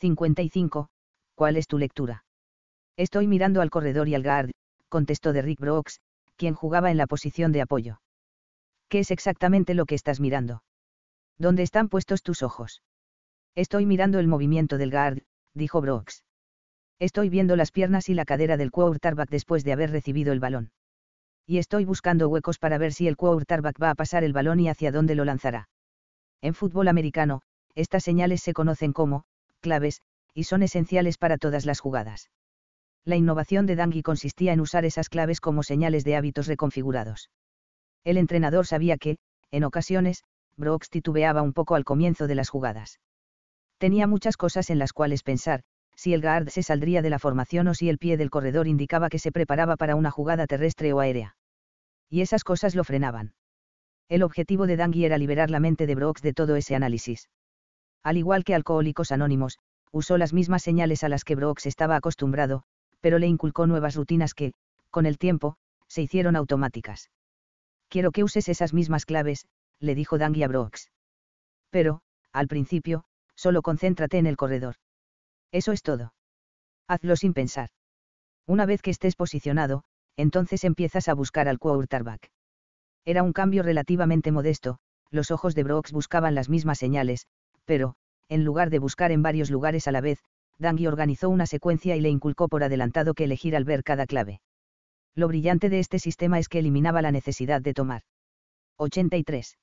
55. 0.00 0.88
¿Cuál 1.34 1.56
es 1.56 1.66
tu 1.66 1.78
lectura? 1.78 2.24
Estoy 2.96 3.26
mirando 3.26 3.60
al 3.60 3.70
corredor 3.70 4.08
y 4.08 4.14
al 4.14 4.22
guard, 4.22 4.50
contestó 4.88 5.32
Derrick 5.32 5.58
Brooks, 5.58 6.00
quien 6.36 6.54
jugaba 6.54 6.90
en 6.90 6.96
la 6.96 7.06
posición 7.06 7.52
de 7.52 7.62
apoyo. 7.62 8.00
¿Qué 8.88 9.00
es 9.00 9.10
exactamente 9.10 9.74
lo 9.74 9.86
que 9.86 9.96
estás 9.96 10.20
mirando? 10.20 10.62
¿Dónde 11.38 11.64
están 11.64 11.88
puestos 11.88 12.22
tus 12.22 12.42
ojos? 12.42 12.82
Estoy 13.56 13.86
mirando 13.86 14.18
el 14.20 14.28
movimiento 14.28 14.78
del 14.78 14.90
guard, 14.90 15.22
dijo 15.54 15.80
Brooks. 15.80 16.24
Estoy 17.00 17.28
viendo 17.28 17.56
las 17.56 17.72
piernas 17.72 18.08
y 18.08 18.14
la 18.14 18.24
cadera 18.24 18.56
del 18.56 18.70
quarterback 18.70 19.30
después 19.30 19.64
de 19.64 19.72
haber 19.72 19.90
recibido 19.90 20.32
el 20.32 20.40
balón. 20.40 20.70
Y 21.46 21.58
estoy 21.58 21.84
buscando 21.84 22.28
huecos 22.28 22.58
para 22.58 22.78
ver 22.78 22.92
si 22.92 23.06
el 23.06 23.16
quarterback 23.16 23.82
va 23.82 23.90
a 23.90 23.94
pasar 23.94 24.24
el 24.24 24.32
balón 24.32 24.60
y 24.60 24.68
hacia 24.68 24.92
dónde 24.92 25.14
lo 25.14 25.24
lanzará. 25.24 25.68
En 26.40 26.54
fútbol 26.54 26.88
americano, 26.88 27.42
estas 27.74 28.04
señales 28.04 28.42
se 28.42 28.52
conocen 28.52 28.92
como 28.92 29.24
claves, 29.60 30.00
y 30.34 30.44
son 30.44 30.62
esenciales 30.62 31.18
para 31.18 31.38
todas 31.38 31.64
las 31.66 31.80
jugadas. 31.80 32.30
La 33.04 33.16
innovación 33.16 33.66
de 33.66 33.76
Dangui 33.76 34.02
consistía 34.02 34.52
en 34.52 34.60
usar 34.60 34.84
esas 34.84 35.08
claves 35.08 35.40
como 35.40 35.62
señales 35.62 36.04
de 36.04 36.16
hábitos 36.16 36.46
reconfigurados. 36.46 37.30
El 38.02 38.16
entrenador 38.16 38.66
sabía 38.66 38.96
que, 38.96 39.18
en 39.50 39.64
ocasiones, 39.64 40.24
Brooks 40.56 40.88
titubeaba 40.88 41.42
un 41.42 41.52
poco 41.52 41.74
al 41.74 41.84
comienzo 41.84 42.26
de 42.26 42.34
las 42.34 42.48
jugadas. 42.48 43.00
Tenía 43.78 44.06
muchas 44.06 44.36
cosas 44.36 44.70
en 44.70 44.78
las 44.78 44.92
cuales 44.92 45.22
pensar, 45.22 45.62
si 45.96 46.14
el 46.14 46.20
guard 46.20 46.48
se 46.48 46.62
saldría 46.62 47.02
de 47.02 47.10
la 47.10 47.18
formación 47.18 47.68
o 47.68 47.74
si 47.74 47.88
el 47.88 47.98
pie 47.98 48.16
del 48.16 48.30
corredor 48.30 48.66
indicaba 48.66 49.08
que 49.08 49.18
se 49.18 49.32
preparaba 49.32 49.76
para 49.76 49.96
una 49.96 50.10
jugada 50.10 50.46
terrestre 50.46 50.92
o 50.92 51.00
aérea. 51.00 51.36
Y 52.10 52.20
esas 52.20 52.44
cosas 52.44 52.74
lo 52.74 52.84
frenaban. 52.84 53.34
El 54.08 54.22
objetivo 54.22 54.66
de 54.66 54.76
Dangui 54.76 55.04
era 55.04 55.18
liberar 55.18 55.50
la 55.50 55.60
mente 55.60 55.86
de 55.86 55.94
Brooks 55.94 56.22
de 56.22 56.34
todo 56.34 56.56
ese 56.56 56.74
análisis. 56.74 57.28
Al 58.02 58.16
igual 58.16 58.44
que 58.44 58.54
Alcohólicos 58.54 59.12
Anónimos, 59.12 59.58
usó 59.90 60.18
las 60.18 60.32
mismas 60.32 60.62
señales 60.62 61.04
a 61.04 61.08
las 61.08 61.24
que 61.24 61.36
Brooks 61.36 61.66
estaba 61.66 61.96
acostumbrado, 61.96 62.64
pero 63.00 63.18
le 63.18 63.26
inculcó 63.26 63.66
nuevas 63.66 63.94
rutinas 63.94 64.34
que, 64.34 64.52
con 64.90 65.06
el 65.06 65.18
tiempo, 65.18 65.56
se 65.88 66.02
hicieron 66.02 66.36
automáticas. 66.36 67.10
Quiero 67.88 68.10
que 68.10 68.24
uses 68.24 68.48
esas 68.48 68.74
mismas 68.74 69.06
claves, 69.06 69.46
le 69.78 69.94
dijo 69.94 70.18
Dangui 70.18 70.42
a 70.42 70.48
Brooks. 70.48 70.90
Pero, 71.70 72.00
al 72.32 72.48
principio, 72.48 73.04
solo 73.34 73.62
concéntrate 73.62 74.18
en 74.18 74.26
el 74.26 74.36
corredor. 74.36 74.76
Eso 75.54 75.70
es 75.70 75.82
todo. 75.82 76.12
Hazlo 76.88 77.14
sin 77.14 77.32
pensar. 77.32 77.68
Una 78.44 78.66
vez 78.66 78.82
que 78.82 78.90
estés 78.90 79.14
posicionado, 79.14 79.84
entonces 80.16 80.64
empiezas 80.64 81.08
a 81.08 81.14
buscar 81.14 81.46
al 81.46 81.60
quarterback. 81.60 82.32
Era 83.04 83.22
un 83.22 83.32
cambio 83.32 83.62
relativamente 83.62 84.32
modesto, 84.32 84.78
los 85.12 85.30
ojos 85.30 85.54
de 85.54 85.62
Brooks 85.62 85.92
buscaban 85.92 86.34
las 86.34 86.48
mismas 86.48 86.78
señales, 86.78 87.28
pero, 87.66 87.94
en 88.28 88.42
lugar 88.42 88.68
de 88.68 88.80
buscar 88.80 89.12
en 89.12 89.22
varios 89.22 89.48
lugares 89.48 89.86
a 89.86 89.92
la 89.92 90.00
vez, 90.00 90.18
Dangui 90.58 90.88
organizó 90.88 91.28
una 91.28 91.46
secuencia 91.46 91.94
y 91.94 92.00
le 92.00 92.08
inculcó 92.08 92.48
por 92.48 92.64
adelantado 92.64 93.14
que 93.14 93.22
elegir 93.22 93.54
al 93.54 93.64
ver 93.64 93.84
cada 93.84 94.06
clave. 94.06 94.40
Lo 95.14 95.28
brillante 95.28 95.68
de 95.68 95.78
este 95.78 96.00
sistema 96.00 96.40
es 96.40 96.48
que 96.48 96.58
eliminaba 96.58 97.00
la 97.00 97.12
necesidad 97.12 97.62
de 97.62 97.74
tomar 97.74 98.02
83 98.78 99.56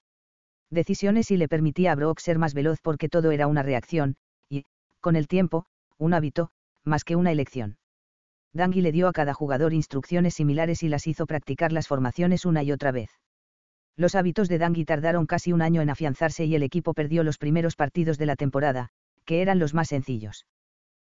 decisiones 0.69 1.31
y 1.31 1.37
le 1.37 1.49
permitía 1.49 1.91
a 1.91 1.95
Brock 1.95 2.19
ser 2.19 2.39
más 2.39 2.53
veloz 2.53 2.79
porque 2.81 3.09
todo 3.09 3.31
era 3.31 3.47
una 3.47 3.61
reacción, 3.61 4.15
y, 4.47 4.63
con 5.01 5.17
el 5.17 5.27
tiempo, 5.27 5.65
un 6.01 6.15
hábito, 6.15 6.49
más 6.83 7.03
que 7.03 7.15
una 7.15 7.31
elección. 7.31 7.77
Dangui 8.53 8.81
le 8.81 8.91
dio 8.91 9.07
a 9.07 9.13
cada 9.13 9.35
jugador 9.35 9.71
instrucciones 9.71 10.33
similares 10.33 10.81
y 10.81 10.89
las 10.89 11.05
hizo 11.05 11.27
practicar 11.27 11.71
las 11.71 11.87
formaciones 11.87 12.43
una 12.43 12.63
y 12.63 12.71
otra 12.71 12.91
vez. 12.91 13.11
Los 13.95 14.15
hábitos 14.15 14.49
de 14.49 14.57
Dangui 14.57 14.83
tardaron 14.83 15.27
casi 15.27 15.53
un 15.53 15.61
año 15.61 15.79
en 15.81 15.91
afianzarse 15.91 16.45
y 16.45 16.55
el 16.55 16.63
equipo 16.63 16.95
perdió 16.95 17.23
los 17.23 17.37
primeros 17.37 17.75
partidos 17.75 18.17
de 18.17 18.25
la 18.25 18.35
temporada, 18.35 18.89
que 19.25 19.43
eran 19.43 19.59
los 19.59 19.75
más 19.75 19.89
sencillos. 19.89 20.47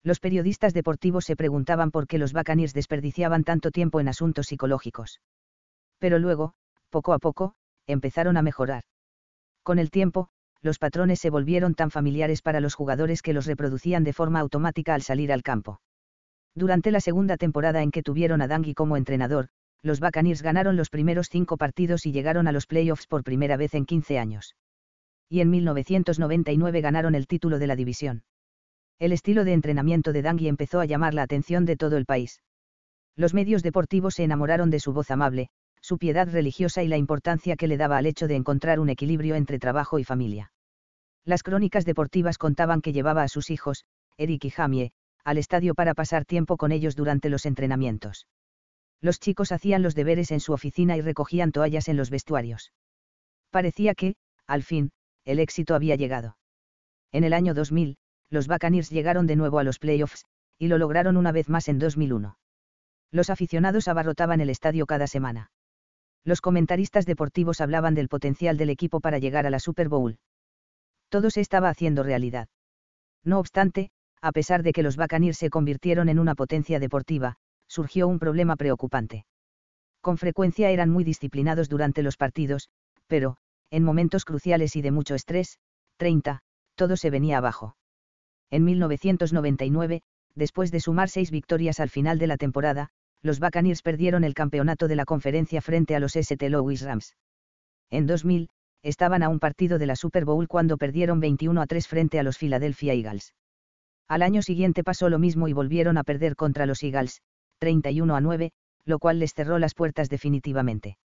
Los 0.03 0.21
periodistas 0.21 0.75
deportivos 0.75 1.25
se 1.25 1.35
preguntaban 1.35 1.91
por 1.91 2.07
qué 2.07 2.19
los 2.19 2.35
Buccaneers 2.35 2.75
desperdiciaban 2.75 3.43
tanto 3.43 3.71
tiempo 3.71 4.01
en 4.01 4.09
asuntos 4.09 4.49
psicológicos. 4.49 5.23
Pero 5.99 6.19
luego, 6.19 6.53
poco 6.91 7.15
a 7.15 7.19
poco, 7.19 7.55
empezaron 7.87 8.37
a 8.37 8.43
mejorar. 8.43 8.85
Con 9.63 9.79
el 9.79 9.91
tiempo, 9.91 10.29
los 10.65 10.79
patrones 10.79 11.21
se 11.21 11.29
volvieron 11.29 11.75
tan 11.75 11.91
familiares 11.91 12.41
para 12.41 12.59
los 12.59 12.75
jugadores 12.75 13.21
que 13.21 13.35
los 13.35 13.45
reproducían 13.45 14.03
de 14.03 14.15
forma 14.15 14.41
automática 14.41 14.95
al 14.95 15.03
salir 15.03 15.31
al 15.31 15.43
campo. 15.43 15.81
Durante 16.55 16.91
la 16.91 17.01
segunda 17.01 17.37
temporada 17.37 17.83
en 17.83 17.91
que 17.91 18.03
tuvieron 18.03 18.41
a 18.41 18.49
Dangui 18.49 18.73
como 18.73 18.97
entrenador, 18.97 19.49
los 19.83 20.01
Buccaneers 20.01 20.41
ganaron 20.41 20.77
los 20.77 20.89
primeros 20.89 21.29
cinco 21.29 21.59
partidos 21.59 22.07
y 22.07 22.13
llegaron 22.13 22.49
a 22.49 22.53
los 22.53 22.67
playoffs 22.67 23.07
por 23.07 23.23
primera 23.23 23.59
vez 23.59 23.75
en 23.75 23.85
15 23.85 24.19
años. 24.19 24.57
Y 25.29 25.41
en 25.41 25.51
1999 25.51 26.81
ganaron 26.81 27.15
el 27.15 27.27
título 27.27 27.59
de 27.59 27.67
la 27.67 27.77
división. 27.77 28.23
El 28.99 29.13
estilo 29.13 29.45
de 29.45 29.53
entrenamiento 29.53 30.15
de 30.15 30.23
Dangui 30.23 30.49
empezó 30.49 30.81
a 30.81 30.87
llamar 30.87 31.13
la 31.13 31.23
atención 31.23 31.67
de 31.67 31.77
todo 31.77 31.99
el 31.99 32.07
país. 32.07 32.41
Los 33.17 33.35
medios 33.35 33.63
deportivos 33.63 34.15
se 34.15 34.25
enamoraron 34.25 34.71
de 34.71 34.81
su 34.81 34.95
voz 34.95 35.11
amable, 35.11 35.51
su 35.85 35.99
piedad 35.99 36.27
religiosa 36.33 36.83
y 36.83 36.89
la 36.89 36.97
importancia 36.97 37.57
que 37.57 37.69
le 37.69 37.77
daba 37.77 37.99
al 37.99 38.07
hecho 38.07 38.27
de 38.27 38.37
encontrar 38.37 38.81
un 38.81 38.89
equilibrio 38.89 39.35
entre 39.35 39.59
trabajo 39.59 39.99
y 39.99 40.05
familia. 40.05 40.51
Las 41.27 41.43
crónicas 41.43 41.85
deportivas 41.85 42.39
contaban 42.39 42.81
que 42.81 42.95
llevaba 42.95 43.23
a 43.23 43.29
sus 43.29 43.51
hijos, 43.51 43.85
Eric 44.17 44.47
y 44.47 44.51
Jamie, 44.51 44.93
al 45.25 45.37
estadio 45.37 45.75
para 45.75 45.93
pasar 45.93 46.25
tiempo 46.25 46.57
con 46.57 46.73
ellos 46.73 46.97
durante 46.97 47.29
los 47.29 47.45
entrenamientos. 47.45 48.27
Los 49.03 49.21
chicos 49.21 49.53
hacían 49.53 49.83
los 49.83 49.95
deberes 49.95 50.31
en 50.31 50.41
su 50.41 50.55
oficina 50.55 50.97
y 50.97 51.03
recogían 51.03 51.53
toallas 51.53 51.89
en 51.89 51.99
los 51.99 52.09
vestuarios. 52.09 52.73
Parecía 53.51 53.95
que, 53.95 54.15
al 54.47 54.63
fin, 54.63 54.91
el 55.27 55.39
éxito 55.39 55.75
había 55.75 55.97
llegado. 55.97 56.39
En 57.13 57.25
el 57.25 57.35
año 57.35 57.53
2000, 57.53 57.99
los 58.31 58.49
Buccaneers 58.49 58.89
llegaron 58.89 59.27
de 59.27 59.37
nuevo 59.37 59.59
a 59.59 59.65
los 59.65 59.79
playoffs, 59.79 60.25
y 60.59 60.69
lo 60.69 60.79
lograron 60.79 61.19
una 61.19 61.31
vez 61.31 61.51
más 61.51 61.69
en 61.69 61.79
2001. 61.79 62.39
Los 63.11 63.29
aficionados 63.29 63.87
abarrotaban 63.87 64.41
el 64.41 64.49
estadio 64.49 64.87
cada 64.87 65.07
semana. 65.07 65.51
Los 66.25 66.41
comentaristas 66.41 67.07
deportivos 67.07 67.61
hablaban 67.61 67.95
del 67.95 68.09
potencial 68.09 68.57
del 68.57 68.71
equipo 68.71 69.01
para 69.01 69.19
llegar 69.19 69.47
a 69.47 69.51
la 69.51 69.61
Super 69.61 69.89
Bowl 69.89 70.19
todo 71.15 71.31
se 71.31 71.41
estaba 71.41 71.69
haciendo 71.69 72.03
realidad. 72.03 72.49
No 73.23 73.39
obstante, 73.39 73.91
a 74.21 74.33
pesar 74.33 74.65
de 74.65 74.73
que 74.73 74.83
los 74.83 74.97
Buccaneers 74.97 75.39
se 75.39 75.49
convirtieron 75.49 76.09
en 76.09 76.19
una 76.19 76.35
potencia 76.35 76.81
deportiva, 76.81 77.37
surgió 77.69 78.09
un 78.09 78.19
problema 78.19 78.57
preocupante. 78.57 79.25
Con 80.01 80.19
frecuencia 80.19 80.71
eran 80.71 80.91
muy 80.91 81.05
disciplinados 81.05 81.69
durante 81.69 82.03
los 82.03 82.17
partidos, 82.17 82.69
pero, 83.07 83.37
en 83.71 83.85
momentos 83.85 84.25
cruciales 84.25 84.75
y 84.75 84.83
de 84.83 84.91
mucho 84.91 85.15
estrés, 85.15 85.61
30, 85.99 86.41
todo 86.75 86.97
se 86.97 87.11
venía 87.11 87.39
abajo. 87.39 87.77
En 88.51 88.65
1999, 88.65 90.03
después 90.35 90.73
de 90.73 90.81
sumar 90.81 91.11
seis 91.11 91.31
victorias 91.31 91.79
al 91.79 91.91
final 91.91 92.19
de 92.19 92.27
la 92.27 92.39
temporada, 92.39 92.91
los 93.25 93.41
Buccaneers 93.41 93.81
perdieron 93.81 94.23
el 94.23 94.35
campeonato 94.35 94.87
de 94.87 94.97
la 94.97 95.07
conferencia 95.07 95.63
frente 95.63 95.97
a 95.97 95.99
los 95.99 96.15
St. 96.15 96.51
Louis 96.51 96.83
Rams. 96.83 97.17
En 97.91 98.07
2000, 98.07 98.51
estaban 98.83 99.23
a 99.23 99.31
un 99.31 99.41
partido 99.41 99.79
de 99.79 99.87
la 99.87 99.97
Super 99.97 100.27
Bowl 100.27 100.47
cuando 100.47 100.77
perdieron 100.77 101.21
21 101.21 101.63
a 101.63 101.67
3 101.67 101.89
frente 101.89 102.19
a 102.21 102.23
los 102.23 102.37
Philadelphia 102.37 102.93
Eagles. 102.93 103.35
Al 104.09 104.21
año 104.21 104.43
siguiente 104.43 104.85
pasó 104.85 105.09
lo 105.09 105.19
mismo 105.19 105.49
y 105.49 105.55
volvieron 105.55 105.97
a 105.97 106.05
perder 106.05 106.37
contra 106.37 106.67
los 106.67 106.83
Eagles, 106.83 107.23
31 107.61 108.15
a 108.15 108.21
9, 108.21 108.53
lo 108.85 108.99
cual 108.99 109.19
les 109.19 109.33
cerró 109.33 109.59
las 109.59 109.73
puertas 109.73 110.11
definitivamente. 110.11 110.99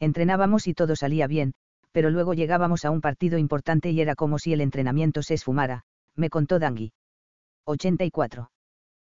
Entrenábamos 0.00 0.66
y 0.66 0.72
todo 0.72 0.96
salía 0.96 1.26
bien, 1.26 1.52
pero 1.92 2.08
luego 2.08 2.32
llegábamos 2.32 2.86
a 2.86 2.90
un 2.90 3.02
partido 3.02 3.36
importante 3.36 3.90
y 3.90 4.00
era 4.00 4.14
como 4.14 4.38
si 4.38 4.54
el 4.54 4.62
entrenamiento 4.62 5.22
se 5.22 5.34
esfumara, 5.34 5.82
me 6.16 6.30
contó 6.30 6.58
Dangui. 6.58 6.94
84. 7.66 8.50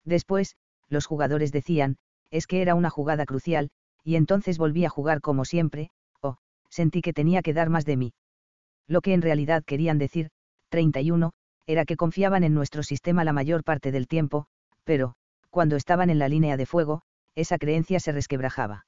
Después, 0.07 0.57
los 0.89 1.05
jugadores 1.05 1.52
decían, 1.52 1.99
es 2.33 2.49
que 2.49 2.62
era 2.62 2.75
una 2.75 2.91
jugada 2.91 3.25
crucial, 3.27 3.70
y 4.02 4.17
entonces 4.17 4.59
volví 4.59 4.85
a 4.85 4.89
jugar 4.89 5.20
como 5.20 5.44
siempre, 5.44 5.91
oh, 6.20 6.39
sentí 6.69 7.02
que 7.02 7.12
tenía 7.12 7.43
que 7.43 7.52
dar 7.52 7.69
más 7.69 7.85
de 7.85 7.97
mí. 7.97 8.15
Lo 8.89 9.02
que 9.02 9.15
en 9.15 9.23
realidad 9.23 9.62
querían 9.62 9.99
decir, 9.99 10.31
31, 10.70 11.33
era 11.67 11.85
que 11.85 11.97
confiaban 11.97 12.43
en 12.43 12.55
nuestro 12.55 12.83
sistema 12.83 13.23
la 13.23 13.33
mayor 13.33 13.62
parte 13.62 13.93
del 13.93 14.09
tiempo, 14.09 14.47
pero, 14.83 15.15
cuando 15.51 15.77
estaban 15.77 16.11
en 16.11 16.19
la 16.19 16.28
línea 16.28 16.57
de 16.57 16.67
fuego, 16.67 17.02
esa 17.35 17.59
creencia 17.59 18.01
se 18.01 18.11
resquebrajaba. 18.11 18.86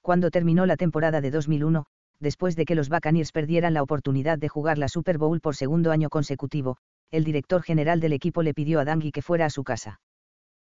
Cuando 0.00 0.30
terminó 0.30 0.66
la 0.66 0.76
temporada 0.76 1.20
de 1.20 1.30
2001, 1.30 1.84
después 2.18 2.56
de 2.56 2.64
que 2.64 2.74
los 2.74 2.88
Buccaneers 2.88 3.32
perdieran 3.32 3.74
la 3.74 3.82
oportunidad 3.82 4.38
de 4.38 4.48
jugar 4.48 4.78
la 4.78 4.88
Super 4.88 5.18
Bowl 5.18 5.40
por 5.40 5.54
segundo 5.54 5.90
año 5.90 6.08
consecutivo, 6.08 6.78
el 7.10 7.24
director 7.24 7.62
general 7.62 8.00
del 8.00 8.14
equipo 8.14 8.42
le 8.42 8.54
pidió 8.54 8.80
a 8.80 8.84
Dangui 8.84 9.12
que 9.12 9.22
fuera 9.22 9.44
a 9.46 9.50
su 9.50 9.62
casa. 9.62 10.00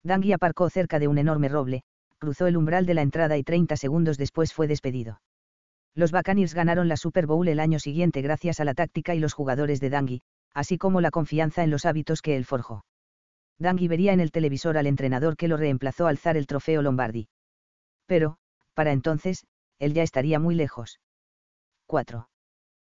Dangui 0.02 0.32
aparcó 0.32 0.68
cerca 0.68 0.98
de 0.98 1.08
un 1.08 1.18
enorme 1.18 1.48
roble, 1.48 1.84
cruzó 2.22 2.46
el 2.46 2.56
umbral 2.56 2.86
de 2.86 2.94
la 2.94 3.02
entrada 3.02 3.36
y 3.36 3.42
30 3.42 3.76
segundos 3.76 4.16
después 4.16 4.54
fue 4.54 4.68
despedido. 4.68 5.20
Los 5.96 6.12
Buccaneers 6.12 6.54
ganaron 6.54 6.86
la 6.86 6.96
Super 6.96 7.26
Bowl 7.26 7.48
el 7.48 7.58
año 7.58 7.80
siguiente 7.80 8.22
gracias 8.22 8.60
a 8.60 8.64
la 8.64 8.74
táctica 8.74 9.16
y 9.16 9.18
los 9.18 9.32
jugadores 9.32 9.80
de 9.80 9.90
Dangui, 9.90 10.22
así 10.54 10.78
como 10.78 11.00
la 11.00 11.10
confianza 11.10 11.64
en 11.64 11.72
los 11.72 11.84
hábitos 11.84 12.22
que 12.22 12.36
él 12.36 12.44
forjó. 12.44 12.84
Dangui 13.58 13.88
vería 13.88 14.12
en 14.12 14.20
el 14.20 14.30
televisor 14.30 14.78
al 14.78 14.86
entrenador 14.86 15.36
que 15.36 15.48
lo 15.48 15.56
reemplazó 15.56 16.04
al 16.04 16.10
alzar 16.10 16.36
el 16.36 16.46
trofeo 16.46 16.80
Lombardi. 16.80 17.26
Pero, 18.06 18.36
para 18.74 18.92
entonces, 18.92 19.44
él 19.80 19.92
ya 19.92 20.04
estaría 20.04 20.38
muy 20.38 20.54
lejos. 20.54 21.00
4. 21.86 22.28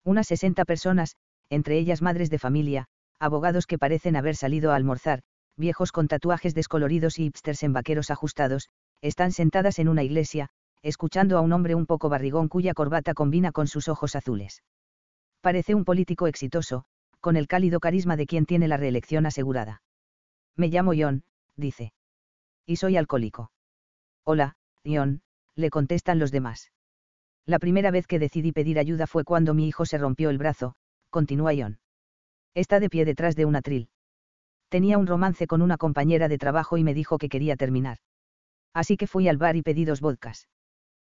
Unas 0.04 0.28
60 0.28 0.66
personas, 0.66 1.16
entre 1.50 1.78
ellas 1.78 2.02
madres 2.02 2.30
de 2.30 2.40
familia, 2.40 2.88
abogados 3.20 3.68
que 3.68 3.78
parecen 3.78 4.18
haber 4.18 4.36
salido 4.36 4.74
a 4.74 4.76
almorzar, 4.76 5.22
viejos 5.56 5.94
con 5.94 6.10
tatuajes 6.10 6.54
descoloridos 6.54 7.20
y 7.20 7.24
hipsters 7.24 7.64
en 7.64 7.72
vaqueros 7.72 8.12
ajustados, 8.12 8.68
están 9.04 9.34
sentadas 9.34 9.80
en 9.80 9.90
una 9.90 10.02
iglesia, 10.02 10.50
escuchando 10.82 11.38
a 11.38 11.42
un 11.42 11.52
hombre 11.52 11.76
un 11.76 11.86
poco 11.86 12.08
barrigón 12.08 12.48
cuya 12.48 12.74
corbata 12.74 13.14
combina 13.14 13.52
con 13.52 13.68
sus 13.68 13.90
ojos 13.90 14.16
azules. 14.16 14.64
Parece 15.42 15.76
un 15.76 15.84
político 15.84 16.26
exitoso, 16.26 16.86
con 17.20 17.36
el 17.36 17.48
cálido 17.48 17.82
carisma 17.82 18.16
de 18.16 18.26
quien 18.26 18.46
tiene 18.46 18.70
la 18.70 18.78
reelección 18.78 19.26
asegurada. 19.26 19.82
Me 20.56 20.70
llamo 20.70 20.94
John, 20.98 21.24
dice. 21.58 21.92
Y 22.66 22.78
soy 22.78 22.96
alcohólico. 22.96 23.52
Hola, 24.24 24.56
John, 24.86 25.22
le 25.56 25.70
contestan 25.70 26.18
los 26.18 26.32
demás. 26.32 26.72
La 27.46 27.60
primera 27.60 27.92
vez 27.92 28.08
que 28.08 28.20
decidí 28.20 28.54
pedir 28.54 28.80
ayuda 28.80 29.06
fue 29.06 29.26
cuando 29.26 29.54
mi 29.54 29.68
hijo 29.68 29.86
se 29.86 29.98
rompió 29.98 30.30
el 30.30 30.38
brazo, 30.38 30.76
continúa 31.10 31.52
John. 31.58 31.80
Está 32.54 32.80
de 32.80 32.90
pie 32.90 33.04
detrás 33.04 33.36
de 33.36 33.44
un 33.44 33.58
atril. 33.58 33.90
Tenía 34.70 34.98
un 34.98 35.08
romance 35.08 35.46
con 35.46 35.62
una 35.62 35.76
compañera 35.76 36.30
de 36.30 36.38
trabajo 36.38 36.78
y 36.78 36.86
me 36.86 36.94
dijo 36.94 37.18
que 37.18 37.28
quería 37.28 37.58
terminar. 37.58 37.98
Así 38.74 38.98
que 38.98 39.08
fui 39.08 39.28
al 39.28 39.38
bar 39.38 39.56
y 39.56 39.62
pedí 39.62 39.86
dos 39.86 40.02
vodkas. 40.02 40.48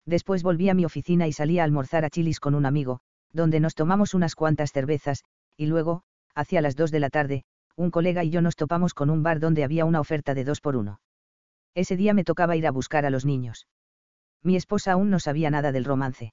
Después 0.05 0.43
volví 0.43 0.69
a 0.69 0.75
mi 0.75 0.85
oficina 0.85 1.27
y 1.27 1.33
salí 1.33 1.59
a 1.59 1.65
almorzar 1.65 2.05
a 2.05 2.11
Chilis 2.11 2.39
con 2.39 2.55
un 2.55 2.67
amigo, 2.67 3.01
donde 3.33 3.61
nos 3.61 3.75
tomamos 3.75 4.15
unas 4.15 4.35
cuantas 4.35 4.73
cervezas, 4.73 5.25
y 5.57 5.67
luego, 5.67 6.03
hacia 6.35 6.61
las 6.61 6.77
dos 6.77 6.91
de 6.91 7.01
la 7.01 7.11
tarde, 7.11 7.45
un 7.75 7.91
colega 7.91 8.25
y 8.25 8.31
yo 8.31 8.41
nos 8.41 8.57
topamos 8.57 8.95
con 8.95 9.11
un 9.11 9.23
bar 9.23 9.41
donde 9.41 9.65
había 9.65 9.85
una 9.85 10.01
oferta 10.01 10.35
de 10.35 10.45
dos 10.45 10.61
por 10.61 10.77
uno. 10.77 11.01
Ese 11.75 11.97
día 11.97 12.15
me 12.15 12.25
tocaba 12.25 12.57
ir 12.57 12.67
a 12.67 12.71
buscar 12.71 13.05
a 13.05 13.11
los 13.11 13.25
niños. 13.25 13.67
Mi 14.43 14.57
esposa 14.57 14.93
aún 14.93 15.11
no 15.11 15.19
sabía 15.19 15.51
nada 15.51 15.73
del 15.73 15.85
romance. 15.85 16.33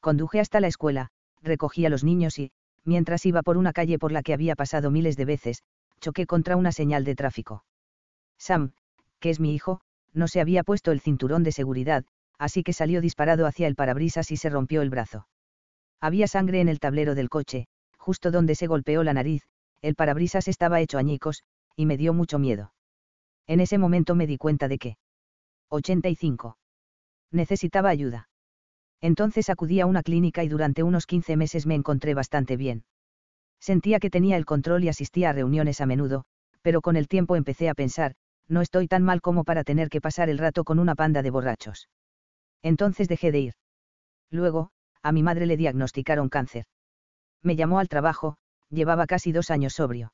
Conduje 0.00 0.40
hasta 0.40 0.60
la 0.60 0.66
escuela, 0.66 1.08
recogí 1.40 1.86
a 1.86 1.90
los 1.90 2.04
niños 2.04 2.38
y, 2.38 2.52
mientras 2.84 3.24
iba 3.26 3.42
por 3.42 3.56
una 3.56 3.72
calle 3.72 3.98
por 3.98 4.12
la 4.12 4.22
que 4.22 4.34
había 4.34 4.56
pasado 4.56 4.90
miles 4.90 5.16
de 5.16 5.24
veces, 5.24 5.62
choqué 6.00 6.26
contra 6.26 6.56
una 6.56 6.72
señal 6.72 7.04
de 7.04 7.14
tráfico. 7.14 7.64
Sam, 8.38 8.72
que 9.20 9.30
es 9.30 9.40
mi 9.40 9.54
hijo, 9.54 9.80
no 10.14 10.28
se 10.28 10.40
había 10.40 10.64
puesto 10.64 10.92
el 10.92 11.00
cinturón 11.00 11.42
de 11.42 11.52
seguridad, 11.52 12.04
así 12.38 12.62
que 12.62 12.72
salió 12.72 13.00
disparado 13.00 13.46
hacia 13.46 13.66
el 13.66 13.74
parabrisas 13.74 14.30
y 14.30 14.36
se 14.36 14.50
rompió 14.50 14.82
el 14.82 14.90
brazo. 14.90 15.26
Había 16.00 16.28
sangre 16.28 16.60
en 16.60 16.68
el 16.68 16.80
tablero 16.80 17.14
del 17.14 17.28
coche, 17.28 17.66
justo 17.96 18.30
donde 18.30 18.54
se 18.54 18.66
golpeó 18.66 19.02
la 19.02 19.14
nariz, 19.14 19.42
el 19.82 19.94
parabrisas 19.94 20.48
estaba 20.48 20.80
hecho 20.80 20.98
añicos, 20.98 21.42
y 21.76 21.86
me 21.86 21.96
dio 21.96 22.14
mucho 22.14 22.38
miedo. 22.38 22.72
En 23.46 23.60
ese 23.60 23.78
momento 23.78 24.14
me 24.14 24.26
di 24.26 24.36
cuenta 24.36 24.68
de 24.68 24.78
que. 24.78 24.96
85. 25.70 26.56
Necesitaba 27.30 27.90
ayuda. 27.90 28.28
Entonces 29.00 29.48
acudí 29.50 29.80
a 29.80 29.86
una 29.86 30.02
clínica 30.02 30.42
y 30.42 30.48
durante 30.48 30.82
unos 30.82 31.06
15 31.06 31.36
meses 31.36 31.66
me 31.66 31.74
encontré 31.74 32.14
bastante 32.14 32.56
bien. 32.56 32.84
Sentía 33.60 34.00
que 34.00 34.10
tenía 34.10 34.36
el 34.36 34.44
control 34.44 34.84
y 34.84 34.88
asistía 34.88 35.30
a 35.30 35.32
reuniones 35.32 35.80
a 35.80 35.86
menudo, 35.86 36.24
pero 36.62 36.80
con 36.80 36.96
el 36.96 37.08
tiempo 37.08 37.36
empecé 37.36 37.68
a 37.68 37.74
pensar, 37.74 38.14
no 38.48 38.62
estoy 38.62 38.88
tan 38.88 39.02
mal 39.02 39.20
como 39.20 39.44
para 39.44 39.64
tener 39.64 39.88
que 39.88 40.00
pasar 40.00 40.28
el 40.30 40.38
rato 40.38 40.64
con 40.64 40.78
una 40.78 40.94
panda 40.94 41.22
de 41.22 41.30
borrachos. 41.30 41.88
Entonces 42.62 43.08
dejé 43.08 43.30
de 43.32 43.40
ir. 43.40 43.54
Luego, 44.30 44.70
a 45.02 45.12
mi 45.12 45.22
madre 45.22 45.46
le 45.46 45.56
diagnosticaron 45.56 46.28
cáncer 46.28 46.66
me 47.42 47.56
llamó 47.56 47.78
al 47.78 47.88
trabajo, 47.88 48.36
llevaba 48.70 49.06
casi 49.06 49.32
dos 49.32 49.50
años 49.50 49.74
sobrio. 49.74 50.12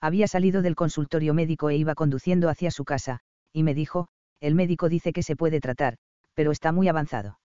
Había 0.00 0.26
salido 0.26 0.62
del 0.62 0.74
consultorio 0.74 1.34
médico 1.34 1.70
e 1.70 1.76
iba 1.76 1.94
conduciendo 1.94 2.48
hacia 2.48 2.70
su 2.70 2.84
casa, 2.84 3.20
y 3.52 3.62
me 3.62 3.74
dijo, 3.74 4.08
el 4.40 4.54
médico 4.54 4.88
dice 4.88 5.12
que 5.12 5.22
se 5.22 5.36
puede 5.36 5.60
tratar, 5.60 5.96
pero 6.34 6.50
está 6.50 6.72
muy 6.72 6.88
avanzado. 6.88 7.38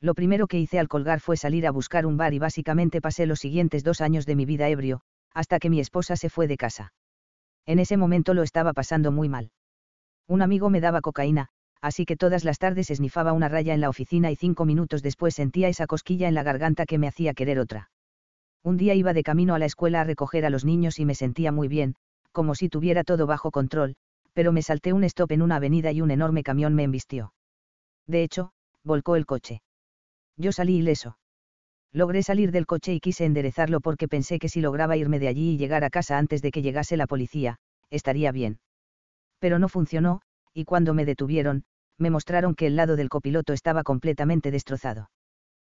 Lo 0.00 0.14
primero 0.14 0.46
que 0.46 0.58
hice 0.58 0.78
al 0.78 0.88
colgar 0.88 1.20
fue 1.20 1.36
salir 1.36 1.66
a 1.66 1.72
buscar 1.72 2.06
un 2.06 2.16
bar 2.16 2.32
y 2.32 2.38
básicamente 2.38 3.00
pasé 3.00 3.26
los 3.26 3.40
siguientes 3.40 3.84
dos 3.84 4.00
años 4.00 4.24
de 4.24 4.36
mi 4.36 4.46
vida 4.46 4.68
ebrio, 4.68 5.02
hasta 5.34 5.58
que 5.58 5.68
mi 5.68 5.80
esposa 5.80 6.16
se 6.16 6.30
fue 6.30 6.46
de 6.46 6.56
casa. 6.56 6.92
En 7.70 7.78
ese 7.78 7.96
momento 7.96 8.34
lo 8.34 8.42
estaba 8.42 8.72
pasando 8.72 9.12
muy 9.12 9.28
mal. 9.28 9.52
Un 10.26 10.42
amigo 10.42 10.70
me 10.70 10.80
daba 10.80 11.02
cocaína, 11.02 11.50
así 11.80 12.04
que 12.04 12.16
todas 12.16 12.44
las 12.44 12.58
tardes 12.58 12.90
esnifaba 12.90 13.32
una 13.32 13.48
raya 13.48 13.74
en 13.74 13.80
la 13.80 13.88
oficina 13.88 14.32
y 14.32 14.34
cinco 14.34 14.64
minutos 14.64 15.04
después 15.04 15.36
sentía 15.36 15.68
esa 15.68 15.86
cosquilla 15.86 16.26
en 16.26 16.34
la 16.34 16.42
garganta 16.42 16.84
que 16.84 16.98
me 16.98 17.06
hacía 17.06 17.32
querer 17.32 17.60
otra. 17.60 17.92
Un 18.64 18.76
día 18.76 18.96
iba 18.96 19.12
de 19.12 19.22
camino 19.22 19.54
a 19.54 19.60
la 19.60 19.66
escuela 19.66 20.00
a 20.00 20.04
recoger 20.04 20.44
a 20.44 20.50
los 20.50 20.64
niños 20.64 20.98
y 20.98 21.04
me 21.04 21.14
sentía 21.14 21.52
muy 21.52 21.68
bien, 21.68 21.94
como 22.32 22.56
si 22.56 22.68
tuviera 22.68 23.04
todo 23.04 23.28
bajo 23.28 23.52
control, 23.52 23.94
pero 24.32 24.50
me 24.50 24.62
salté 24.62 24.92
un 24.92 25.04
stop 25.04 25.30
en 25.30 25.40
una 25.40 25.54
avenida 25.54 25.92
y 25.92 26.00
un 26.00 26.10
enorme 26.10 26.42
camión 26.42 26.74
me 26.74 26.82
embistió. 26.82 27.34
De 28.08 28.24
hecho, 28.24 28.50
volcó 28.82 29.14
el 29.14 29.26
coche. 29.26 29.62
Yo 30.36 30.50
salí 30.50 30.78
ileso. 30.78 31.18
Logré 31.92 32.22
salir 32.22 32.52
del 32.52 32.66
coche 32.66 32.94
y 32.94 33.00
quise 33.00 33.24
enderezarlo 33.24 33.80
porque 33.80 34.06
pensé 34.06 34.38
que 34.38 34.48
si 34.48 34.60
lograba 34.60 34.96
irme 34.96 35.18
de 35.18 35.28
allí 35.28 35.52
y 35.52 35.58
llegar 35.58 35.82
a 35.82 35.90
casa 35.90 36.18
antes 36.18 36.40
de 36.40 36.52
que 36.52 36.62
llegase 36.62 36.96
la 36.96 37.06
policía, 37.06 37.56
estaría 37.90 38.30
bien. 38.30 38.60
Pero 39.40 39.58
no 39.58 39.68
funcionó, 39.68 40.20
y 40.54 40.64
cuando 40.64 40.94
me 40.94 41.04
detuvieron, 41.04 41.64
me 41.98 42.10
mostraron 42.10 42.54
que 42.54 42.66
el 42.66 42.76
lado 42.76 42.96
del 42.96 43.08
copiloto 43.08 43.52
estaba 43.52 43.82
completamente 43.82 44.50
destrozado. 44.50 45.10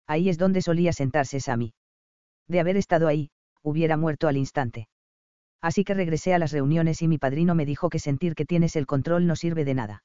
Ahí 0.07 0.29
es 0.29 0.37
donde 0.37 0.61
solía 0.61 0.93
sentarse 0.93 1.39
Sammy. 1.39 1.73
De 2.47 2.59
haber 2.59 2.77
estado 2.77 3.07
ahí, 3.07 3.29
hubiera 3.61 3.97
muerto 3.97 4.27
al 4.27 4.37
instante. 4.37 4.87
Así 5.61 5.83
que 5.83 5.93
regresé 5.93 6.33
a 6.33 6.39
las 6.39 6.51
reuniones 6.51 7.01
y 7.01 7.07
mi 7.07 7.17
padrino 7.17 7.55
me 7.55 7.65
dijo 7.65 7.89
que 7.89 7.99
sentir 7.99 8.35
que 8.35 8.45
tienes 8.45 8.75
el 8.75 8.85
control 8.85 9.25
no 9.25 9.35
sirve 9.35 9.65
de 9.65 9.73
nada. 9.73 10.03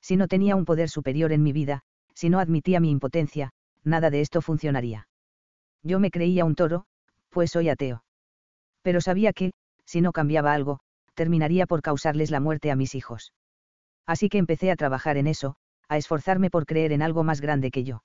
Si 0.00 0.16
no 0.16 0.28
tenía 0.28 0.56
un 0.56 0.64
poder 0.64 0.88
superior 0.88 1.32
en 1.32 1.42
mi 1.42 1.52
vida, 1.52 1.82
si 2.14 2.30
no 2.30 2.40
admitía 2.40 2.80
mi 2.80 2.90
impotencia, 2.90 3.50
nada 3.84 4.10
de 4.10 4.22
esto 4.22 4.40
funcionaría. 4.40 5.07
Yo 5.82 6.00
me 6.00 6.10
creía 6.10 6.44
un 6.44 6.54
toro, 6.54 6.84
pues 7.30 7.50
soy 7.50 7.68
ateo. 7.68 8.04
Pero 8.82 9.00
sabía 9.00 9.32
que, 9.32 9.52
si 9.84 10.00
no 10.00 10.12
cambiaba 10.12 10.52
algo, 10.52 10.80
terminaría 11.14 11.66
por 11.66 11.82
causarles 11.82 12.30
la 12.30 12.40
muerte 12.40 12.70
a 12.70 12.76
mis 12.76 12.94
hijos. 12.94 13.32
Así 14.06 14.28
que 14.28 14.38
empecé 14.38 14.70
a 14.70 14.76
trabajar 14.76 15.16
en 15.16 15.26
eso, 15.26 15.56
a 15.88 15.96
esforzarme 15.96 16.50
por 16.50 16.66
creer 16.66 16.92
en 16.92 17.02
algo 17.02 17.24
más 17.24 17.40
grande 17.40 17.70
que 17.70 17.84
yo. 17.84 18.02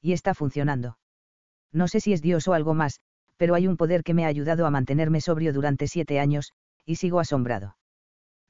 Y 0.00 0.12
está 0.12 0.34
funcionando. 0.34 0.98
No 1.72 1.88
sé 1.88 2.00
si 2.00 2.12
es 2.12 2.22
Dios 2.22 2.48
o 2.48 2.52
algo 2.52 2.74
más, 2.74 3.00
pero 3.36 3.54
hay 3.54 3.66
un 3.66 3.76
poder 3.76 4.02
que 4.02 4.14
me 4.14 4.24
ha 4.24 4.28
ayudado 4.28 4.66
a 4.66 4.70
mantenerme 4.70 5.20
sobrio 5.20 5.52
durante 5.52 5.88
siete 5.88 6.20
años, 6.20 6.52
y 6.84 6.96
sigo 6.96 7.20
asombrado. 7.20 7.76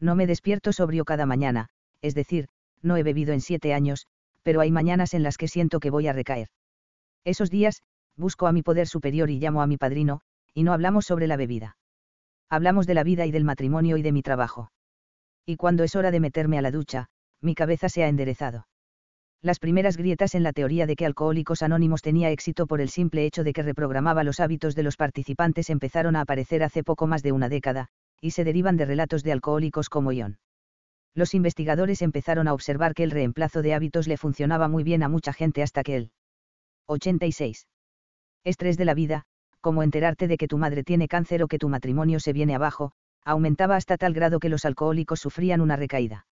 No 0.00 0.14
me 0.16 0.26
despierto 0.26 0.72
sobrio 0.72 1.04
cada 1.04 1.26
mañana, 1.26 1.68
es 2.00 2.14
decir, 2.14 2.48
no 2.82 2.96
he 2.96 3.02
bebido 3.02 3.32
en 3.32 3.40
siete 3.40 3.74
años, 3.74 4.06
pero 4.42 4.60
hay 4.60 4.70
mañanas 4.72 5.14
en 5.14 5.22
las 5.22 5.36
que 5.36 5.48
siento 5.48 5.78
que 5.78 5.90
voy 5.90 6.08
a 6.08 6.12
recaer. 6.12 6.48
Esos 7.24 7.50
días, 7.50 7.82
busco 8.16 8.46
a 8.46 8.52
mi 8.52 8.62
poder 8.62 8.86
superior 8.86 9.30
y 9.30 9.38
llamo 9.38 9.62
a 9.62 9.66
mi 9.66 9.76
padrino, 9.76 10.20
y 10.54 10.62
no 10.62 10.72
hablamos 10.72 11.06
sobre 11.06 11.26
la 11.26 11.36
bebida. 11.36 11.76
Hablamos 12.48 12.86
de 12.86 12.94
la 12.94 13.04
vida 13.04 13.26
y 13.26 13.30
del 13.30 13.44
matrimonio 13.44 13.96
y 13.96 14.02
de 14.02 14.12
mi 14.12 14.22
trabajo. 14.22 14.70
Y 15.46 15.56
cuando 15.56 15.84
es 15.84 15.96
hora 15.96 16.10
de 16.10 16.20
meterme 16.20 16.58
a 16.58 16.62
la 16.62 16.70
ducha, 16.70 17.08
mi 17.40 17.54
cabeza 17.54 17.88
se 17.88 18.04
ha 18.04 18.08
enderezado. 18.08 18.66
Las 19.40 19.58
primeras 19.58 19.96
grietas 19.96 20.36
en 20.36 20.44
la 20.44 20.52
teoría 20.52 20.86
de 20.86 20.94
que 20.94 21.04
Alcohólicos 21.04 21.62
Anónimos 21.62 22.00
tenía 22.00 22.30
éxito 22.30 22.68
por 22.68 22.80
el 22.80 22.88
simple 22.88 23.26
hecho 23.26 23.42
de 23.42 23.52
que 23.52 23.62
reprogramaba 23.62 24.22
los 24.22 24.38
hábitos 24.38 24.76
de 24.76 24.84
los 24.84 24.96
participantes 24.96 25.68
empezaron 25.68 26.14
a 26.14 26.20
aparecer 26.20 26.62
hace 26.62 26.84
poco 26.84 27.08
más 27.08 27.24
de 27.24 27.32
una 27.32 27.48
década, 27.48 27.88
y 28.20 28.30
se 28.30 28.44
derivan 28.44 28.76
de 28.76 28.84
relatos 28.84 29.24
de 29.24 29.32
alcohólicos 29.32 29.88
como 29.88 30.12
Ion. 30.12 30.38
Los 31.14 31.34
investigadores 31.34 32.02
empezaron 32.02 32.46
a 32.46 32.54
observar 32.54 32.94
que 32.94 33.02
el 33.02 33.10
reemplazo 33.10 33.62
de 33.62 33.74
hábitos 33.74 34.06
le 34.06 34.16
funcionaba 34.16 34.68
muy 34.68 34.84
bien 34.84 35.02
a 35.02 35.08
mucha 35.08 35.32
gente 35.32 35.62
hasta 35.62 35.82
que 35.82 35.96
el 35.96 36.12
86. 36.86 37.66
Estrés 38.44 38.76
de 38.76 38.84
la 38.84 38.94
vida, 38.94 39.22
como 39.60 39.82
enterarte 39.82 40.26
de 40.26 40.36
que 40.36 40.48
tu 40.48 40.58
madre 40.58 40.82
tiene 40.82 41.08
cáncer 41.08 41.42
o 41.42 41.48
que 41.48 41.58
tu 41.58 41.68
matrimonio 41.68 42.18
se 42.18 42.32
viene 42.32 42.54
abajo, 42.54 42.92
aumentaba 43.24 43.76
hasta 43.76 43.96
tal 43.96 44.12
grado 44.12 44.40
que 44.40 44.48
los 44.48 44.64
alcohólicos 44.64 45.20
sufrían 45.20 45.60
una 45.60 45.76
recaída. 45.76 46.26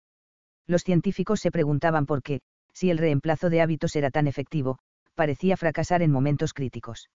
Los 0.67 0.83
científicos 0.83 1.41
se 1.41 1.51
preguntaban 1.51 2.07
por 2.07 2.23
qué, 2.23 2.41
si 2.73 2.91
el 2.91 2.99
reemplazo 2.99 3.51
de 3.51 3.61
hábitos 3.61 3.95
era 3.95 4.11
tan 4.11 4.27
efectivo, 4.27 4.79
parecía 5.15 5.57
fracasar 5.57 6.03
en 6.03 6.11
momentos 6.11 6.53
críticos. 6.53 7.11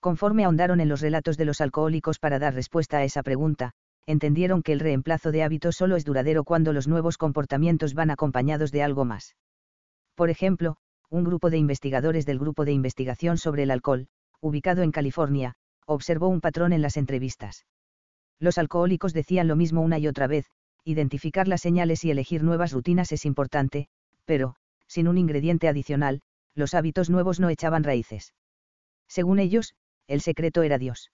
Conforme 0.00 0.44
ahondaron 0.44 0.80
en 0.80 0.88
los 0.88 1.00
relatos 1.00 1.36
de 1.36 1.44
los 1.44 1.60
alcohólicos 1.60 2.18
para 2.18 2.38
dar 2.38 2.54
respuesta 2.54 2.98
a 2.98 3.04
esa 3.04 3.22
pregunta, 3.22 3.72
entendieron 4.06 4.62
que 4.62 4.72
el 4.72 4.80
reemplazo 4.80 5.32
de 5.32 5.42
hábitos 5.42 5.76
solo 5.76 5.96
es 5.96 6.04
duradero 6.04 6.44
cuando 6.44 6.72
los 6.72 6.88
nuevos 6.88 7.18
comportamientos 7.18 7.94
van 7.94 8.10
acompañados 8.10 8.70
de 8.70 8.82
algo 8.82 9.04
más. 9.04 9.34
Por 10.14 10.30
ejemplo, 10.30 10.76
un 11.14 11.22
grupo 11.22 11.48
de 11.48 11.58
investigadores 11.58 12.26
del 12.26 12.40
Grupo 12.40 12.64
de 12.64 12.72
Investigación 12.72 13.38
sobre 13.38 13.62
el 13.62 13.70
Alcohol, 13.70 14.08
ubicado 14.40 14.82
en 14.82 14.90
California, 14.90 15.54
observó 15.86 16.26
un 16.26 16.40
patrón 16.40 16.72
en 16.72 16.82
las 16.82 16.96
entrevistas. 16.96 17.66
Los 18.40 18.58
alcohólicos 18.58 19.12
decían 19.12 19.46
lo 19.46 19.54
mismo 19.54 19.80
una 19.80 20.00
y 20.00 20.08
otra 20.08 20.26
vez, 20.26 20.46
identificar 20.82 21.46
las 21.46 21.60
señales 21.60 22.04
y 22.04 22.10
elegir 22.10 22.42
nuevas 22.42 22.72
rutinas 22.72 23.12
es 23.12 23.26
importante, 23.26 23.86
pero, 24.24 24.56
sin 24.88 25.06
un 25.06 25.16
ingrediente 25.16 25.68
adicional, 25.68 26.20
los 26.56 26.74
hábitos 26.74 27.10
nuevos 27.10 27.38
no 27.38 27.48
echaban 27.48 27.84
raíces. 27.84 28.34
Según 29.06 29.38
ellos, 29.38 29.76
el 30.08 30.20
secreto 30.20 30.64
era 30.64 30.78
Dios. 30.78 31.12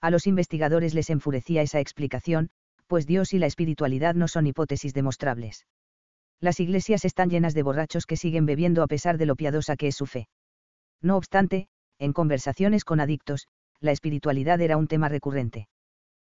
A 0.00 0.10
los 0.10 0.26
investigadores 0.26 0.92
les 0.92 1.08
enfurecía 1.08 1.62
esa 1.62 1.78
explicación, 1.78 2.50
pues 2.88 3.06
Dios 3.06 3.32
y 3.32 3.38
la 3.38 3.46
espiritualidad 3.46 4.16
no 4.16 4.26
son 4.26 4.48
hipótesis 4.48 4.92
demostrables. 4.92 5.66
Las 6.40 6.58
iglesias 6.58 7.04
están 7.04 7.28
llenas 7.28 7.54
de 7.54 7.62
borrachos 7.62 8.06
que 8.06 8.16
siguen 8.16 8.46
bebiendo 8.46 8.82
a 8.82 8.86
pesar 8.86 9.18
de 9.18 9.26
lo 9.26 9.36
piadosa 9.36 9.76
que 9.76 9.88
es 9.88 9.96
su 9.96 10.06
fe. 10.06 10.28
No 11.02 11.16
obstante, 11.16 11.68
en 11.98 12.12
conversaciones 12.12 12.84
con 12.84 13.00
adictos, 13.00 13.46
la 13.80 13.92
espiritualidad 13.92 14.60
era 14.60 14.76
un 14.76 14.86
tema 14.86 15.08
recurrente. 15.08 15.68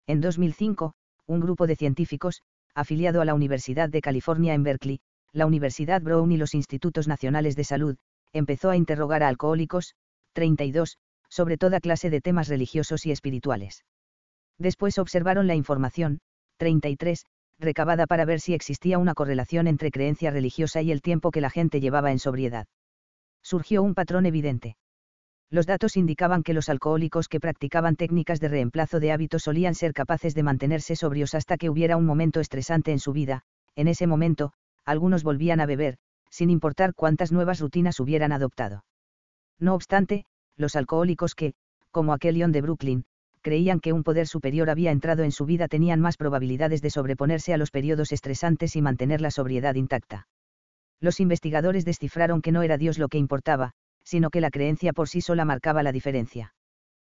En 0.07 0.21
2005, 0.21 0.93
un 1.25 1.39
grupo 1.39 1.65
de 1.65 1.75
científicos, 1.75 2.41
afiliado 2.75 3.21
a 3.21 3.25
la 3.25 3.33
Universidad 3.33 3.89
de 3.89 4.01
California 4.01 4.53
en 4.53 4.63
Berkeley, 4.63 4.99
la 5.31 5.47
Universidad 5.47 6.01
Brown 6.01 6.31
y 6.31 6.37
los 6.37 6.53
Institutos 6.53 7.07
Nacionales 7.07 7.55
de 7.55 7.63
Salud, 7.63 7.97
empezó 8.31 8.69
a 8.69 8.77
interrogar 8.77 9.23
a 9.23 9.27
alcohólicos, 9.27 9.95
32, 10.33 10.97
sobre 11.29 11.57
toda 11.57 11.79
clase 11.79 12.09
de 12.09 12.21
temas 12.21 12.47
religiosos 12.47 13.05
y 13.05 13.11
espirituales. 13.11 13.83
Después 14.59 14.99
observaron 14.99 15.47
la 15.47 15.55
información, 15.55 16.19
33, 16.57 17.25
recabada 17.59 18.07
para 18.07 18.25
ver 18.25 18.39
si 18.39 18.53
existía 18.53 18.97
una 18.97 19.13
correlación 19.13 19.67
entre 19.67 19.91
creencia 19.91 20.31
religiosa 20.31 20.81
y 20.81 20.91
el 20.91 21.01
tiempo 21.01 21.31
que 21.31 21.41
la 21.41 21.49
gente 21.49 21.79
llevaba 21.79 22.11
en 22.11 22.19
sobriedad. 22.19 22.67
Surgió 23.41 23.83
un 23.83 23.93
patrón 23.93 24.25
evidente. 24.25 24.75
Los 25.49 25.67
datos 25.67 25.95
indicaban 25.95 26.43
que 26.43 26.53
los 26.53 26.69
alcohólicos 26.69 27.27
que 27.27 27.39
practicaban 27.39 27.95
técnicas 27.95 28.39
de 28.39 28.47
reemplazo 28.47 28.99
de 28.99 29.11
hábitos 29.11 29.43
solían 29.43 29.75
ser 29.75 29.93
capaces 29.93 30.33
de 30.33 30.43
mantenerse 30.43 30.95
sobrios 30.95 31.35
hasta 31.35 31.57
que 31.57 31.69
hubiera 31.69 31.97
un 31.97 32.05
momento 32.05 32.39
estresante 32.39 32.91
en 32.91 32.99
su 32.99 33.13
vida, 33.13 33.43
en 33.75 33.87
ese 33.87 34.07
momento, 34.07 34.53
algunos 34.83 35.23
volvían 35.23 35.59
a 35.59 35.65
beber, 35.65 35.97
sin 36.29 36.49
importar 36.49 36.93
cuántas 36.93 37.31
nuevas 37.31 37.59
rutinas 37.59 37.99
hubieran 37.99 38.31
adoptado. 38.31 38.83
No 39.59 39.75
obstante, 39.75 40.25
los 40.57 40.75
alcohólicos 40.75 41.35
que, 41.35 41.53
como 41.91 42.13
aquel 42.13 42.37
León 42.37 42.51
de 42.51 42.61
Brooklyn, 42.61 43.05
creían 43.45 43.79
que 43.79 43.93
un 43.93 44.01
poder 44.01 44.25
superior 44.25 44.71
había 44.71 44.89
entrado 44.89 45.21
en 45.21 45.31
su 45.31 45.45
vida 45.45 45.67
tenían 45.67 46.01
más 46.01 46.17
probabilidades 46.17 46.81
de 46.81 46.89
sobreponerse 46.89 47.53
a 47.53 47.57
los 47.57 47.69
periodos 47.69 48.11
estresantes 48.11 48.75
y 48.75 48.81
mantener 48.81 49.21
la 49.21 49.29
sobriedad 49.29 49.75
intacta. 49.75 50.27
Los 50.99 51.19
investigadores 51.19 51.85
descifraron 51.85 52.41
que 52.41 52.51
no 52.51 52.63
era 52.63 52.79
Dios 52.79 52.97
lo 52.97 53.07
que 53.07 53.19
importaba, 53.19 53.73
sino 54.03 54.31
que 54.31 54.41
la 54.41 54.49
creencia 54.49 54.93
por 54.93 55.09
sí 55.09 55.21
sola 55.21 55.45
marcaba 55.45 55.83
la 55.83 55.91
diferencia. 55.91 56.55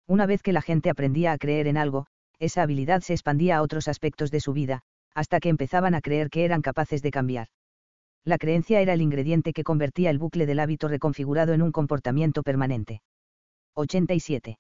Una 0.08 0.26
vez 0.26 0.42
que 0.42 0.52
la 0.52 0.64
gente 0.64 0.90
aprendía 0.90 1.32
a 1.32 1.38
creer 1.38 1.68
en 1.68 1.78
algo, 1.78 2.08
esa 2.40 2.64
habilidad 2.64 3.02
se 3.02 3.14
expandía 3.14 3.58
a 3.58 3.62
otros 3.62 3.88
aspectos 3.88 4.32
de 4.32 4.40
su 4.40 4.52
vida, 4.52 4.82
hasta 5.14 5.40
que 5.40 5.50
empezaban 5.50 5.94
a 5.94 6.02
creer 6.02 6.32
que 6.32 6.44
eran 6.44 6.64
capaces 6.64 7.04
de 7.04 7.12
cambiar. 7.12 7.50
La 8.24 8.40
creencia 8.40 8.82
era 8.82 8.94
el 8.94 9.04
ingrediente 9.04 9.54
que 9.54 9.64
convertía 9.64 10.10
el 10.10 10.18
bucle 10.18 10.48
del 10.48 10.60
hábito 10.60 10.88
reconfigurado 10.88 11.54
en 11.54 11.62
un 11.62 11.72
comportamiento 11.72 12.42
permanente. 12.42 13.04
87. 13.76 14.58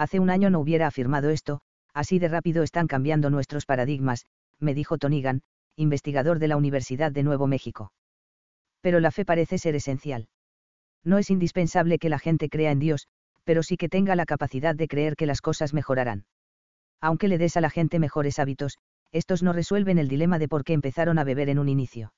Hace 0.00 0.18
un 0.18 0.30
año 0.30 0.48
no 0.48 0.60
hubiera 0.60 0.86
afirmado 0.86 1.28
esto, 1.28 1.60
así 1.92 2.18
de 2.18 2.28
rápido 2.28 2.62
están 2.62 2.86
cambiando 2.86 3.28
nuestros 3.28 3.66
paradigmas, 3.66 4.24
me 4.58 4.72
dijo 4.72 4.96
Tonigan, 4.96 5.42
investigador 5.76 6.38
de 6.38 6.48
la 6.48 6.56
Universidad 6.56 7.12
de 7.12 7.22
Nuevo 7.22 7.46
México. 7.46 7.92
Pero 8.80 8.98
la 9.00 9.10
fe 9.10 9.26
parece 9.26 9.58
ser 9.58 9.74
esencial. 9.74 10.28
No 11.04 11.18
es 11.18 11.28
indispensable 11.28 11.98
que 11.98 12.08
la 12.08 12.18
gente 12.18 12.48
crea 12.48 12.70
en 12.70 12.78
Dios, 12.78 13.08
pero 13.44 13.62
sí 13.62 13.76
que 13.76 13.90
tenga 13.90 14.16
la 14.16 14.24
capacidad 14.24 14.74
de 14.74 14.88
creer 14.88 15.16
que 15.16 15.26
las 15.26 15.42
cosas 15.42 15.74
mejorarán. 15.74 16.24
Aunque 17.02 17.28
le 17.28 17.36
des 17.36 17.58
a 17.58 17.60
la 17.60 17.68
gente 17.68 17.98
mejores 17.98 18.38
hábitos, 18.38 18.78
estos 19.12 19.42
no 19.42 19.52
resuelven 19.52 19.98
el 19.98 20.08
dilema 20.08 20.38
de 20.38 20.48
por 20.48 20.64
qué 20.64 20.72
empezaron 20.72 21.18
a 21.18 21.24
beber 21.24 21.50
en 21.50 21.58
un 21.58 21.68
inicio. 21.68 22.14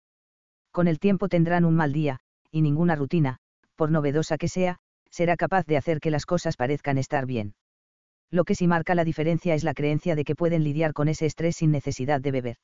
Con 0.71 0.87
el 0.87 1.01
tiempo 1.01 1.29
tendrán 1.29 1.65
un 1.65 1.75
mal 1.75 1.93
día, 1.93 2.21
y 2.53 2.63
ninguna 2.63 2.95
rutina, 2.95 3.39
por 3.75 3.91
novedosa 3.91 4.39
que 4.39 4.47
sea, 4.47 4.79
será 5.11 5.37
capaz 5.37 5.67
de 5.67 5.79
hacer 5.79 5.99
que 5.99 6.13
las 6.13 6.27
cosas 6.27 6.57
parezcan 6.57 6.97
estar 6.97 7.27
bien 7.27 7.57
lo 8.33 8.45
que 8.45 8.55
sí 8.55 8.67
marca 8.67 8.95
la 8.95 9.05
diferencia 9.05 9.55
es 9.55 9.63
la 9.63 9.75
creencia 9.75 10.17
de 10.17 10.25
que 10.25 10.35
pueden 10.35 10.65
lidiar 10.65 10.95
con 10.95 11.09
ese 11.09 11.27
estrés 11.27 11.57
sin 11.57 11.71
necesidad 11.71 12.21
de 12.21 12.31
beber. 12.31 12.57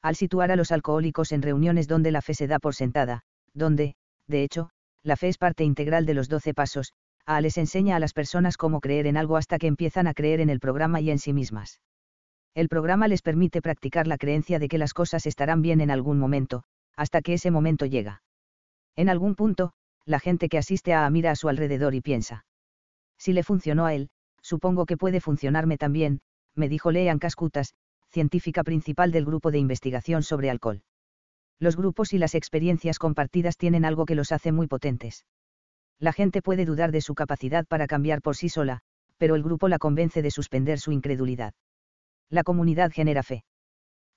Al 0.00 0.14
situar 0.14 0.52
a 0.52 0.56
los 0.56 0.70
alcohólicos 0.70 1.32
en 1.32 1.42
reuniones 1.42 1.88
donde 1.88 2.12
la 2.12 2.22
fe 2.22 2.34
se 2.34 2.46
da 2.46 2.60
por 2.60 2.74
sentada, 2.74 3.22
donde, 3.52 3.96
de 4.28 4.44
hecho, 4.44 4.70
la 5.02 5.16
fe 5.16 5.28
es 5.28 5.38
parte 5.38 5.64
integral 5.64 6.06
de 6.06 6.14
los 6.14 6.28
doce 6.28 6.54
pasos, 6.54 6.92
A 7.26 7.40
les 7.40 7.58
enseña 7.58 7.96
a 7.96 7.98
las 8.00 8.12
personas 8.12 8.56
cómo 8.56 8.80
creer 8.80 9.06
en 9.06 9.16
algo 9.16 9.36
hasta 9.36 9.58
que 9.58 9.66
empiezan 9.66 10.06
a 10.06 10.14
creer 10.14 10.40
en 10.40 10.50
el 10.50 10.60
programa 10.60 11.00
y 11.00 11.10
en 11.10 11.18
sí 11.18 11.32
mismas. 11.32 11.80
El 12.54 12.68
programa 12.68 13.08
les 13.08 13.22
permite 13.22 13.60
practicar 13.60 14.06
la 14.06 14.18
creencia 14.18 14.58
de 14.58 14.68
que 14.68 14.78
las 14.78 14.94
cosas 14.94 15.26
estarán 15.26 15.62
bien 15.62 15.80
en 15.80 15.90
algún 15.90 16.18
momento, 16.18 16.64
hasta 16.96 17.22
que 17.22 17.34
ese 17.34 17.50
momento 17.50 17.86
llega. 17.86 18.22
En 18.94 19.08
algún 19.08 19.34
punto, 19.34 19.72
la 20.04 20.20
gente 20.20 20.48
que 20.48 20.58
asiste 20.58 20.94
a 20.94 21.08
mira 21.10 21.30
a 21.30 21.36
su 21.36 21.48
alrededor 21.48 21.94
y 21.94 22.00
piensa. 22.00 22.44
Si 23.18 23.32
le 23.32 23.42
funcionó 23.42 23.86
a 23.86 23.94
él, 23.94 24.10
supongo 24.42 24.86
que 24.86 24.96
puede 24.96 25.20
funcionarme 25.20 25.78
también, 25.78 26.20
me 26.54 26.68
dijo 26.68 26.90
Lean 26.90 27.18
Cascutas, 27.18 27.74
científica 28.10 28.62
principal 28.62 29.10
del 29.10 29.24
grupo 29.24 29.50
de 29.50 29.58
investigación 29.58 30.22
sobre 30.22 30.50
alcohol. 30.50 30.82
Los 31.58 31.76
grupos 31.76 32.12
y 32.12 32.18
las 32.18 32.34
experiencias 32.34 32.98
compartidas 32.98 33.56
tienen 33.56 33.84
algo 33.84 34.04
que 34.04 34.14
los 34.14 34.32
hace 34.32 34.52
muy 34.52 34.66
potentes. 34.66 35.24
La 35.98 36.12
gente 36.12 36.42
puede 36.42 36.64
dudar 36.64 36.90
de 36.90 37.00
su 37.00 37.14
capacidad 37.14 37.64
para 37.66 37.86
cambiar 37.86 38.20
por 38.20 38.36
sí 38.36 38.48
sola, 38.48 38.80
pero 39.16 39.36
el 39.36 39.42
grupo 39.42 39.68
la 39.68 39.78
convence 39.78 40.20
de 40.20 40.30
suspender 40.30 40.80
su 40.80 40.90
incredulidad. 40.90 41.54
La 42.28 42.42
comunidad 42.42 42.90
genera 42.92 43.22
fe. 43.22 43.44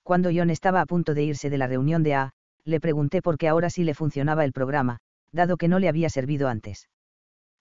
Cuando 0.01 0.31
John 0.33 0.49
estaba 0.49 0.81
a 0.81 0.85
punto 0.85 1.13
de 1.13 1.23
irse 1.23 1.49
de 1.49 1.57
la 1.57 1.67
reunión 1.67 2.01
de 2.01 2.15
A, 2.15 2.31
le 2.63 2.79
pregunté 2.79 3.21
por 3.21 3.37
qué 3.37 3.47
ahora 3.47 3.69
sí 3.69 3.83
le 3.83 3.93
funcionaba 3.93 4.43
el 4.43 4.51
programa, 4.51 4.99
dado 5.31 5.57
que 5.57 5.67
no 5.67 5.79
le 5.79 5.87
había 5.87 6.09
servido 6.09 6.47
antes. 6.47 6.89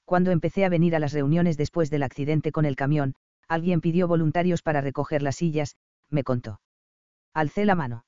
Cuando 0.05 0.31
empecé 0.31 0.65
a 0.65 0.69
venir 0.69 0.95
a 0.95 0.99
las 0.99 1.13
reuniones 1.13 1.57
después 1.57 1.91
del 1.91 2.03
accidente 2.03 2.53
con 2.53 2.65
el 2.67 2.77
camión, 2.77 3.15
alguien 3.49 3.81
pidió 3.81 4.07
voluntarios 4.09 4.63
para 4.63 4.81
recoger 4.81 5.23
las 5.23 5.37
sillas, 5.37 5.77
me 6.11 6.25
contó. 6.25 6.61
Alcé 7.33 7.65
la 7.65 7.75
mano. 7.75 8.05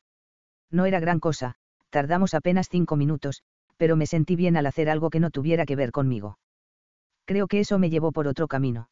No 0.71 0.85
era 0.87 1.01
gran 1.01 1.21
cosa, 1.21 1.55
tardamos 1.91 2.35
apenas 2.35 2.69
cinco 2.69 2.97
minutos, 2.97 3.43
pero 3.77 3.97
me 3.97 4.07
sentí 4.07 4.37
bien 4.37 4.57
al 4.57 4.67
hacer 4.67 4.89
algo 4.91 5.11
que 5.11 5.21
no 5.21 5.31
tuviera 5.31 5.67
que 5.67 5.77
ver 5.77 5.91
conmigo. 5.91 6.39
Creo 7.25 7.47
que 7.47 7.61
eso 7.61 7.79
me 7.79 7.91
llevó 7.91 8.13
por 8.13 8.29
otro 8.29 8.47
camino. 8.47 8.89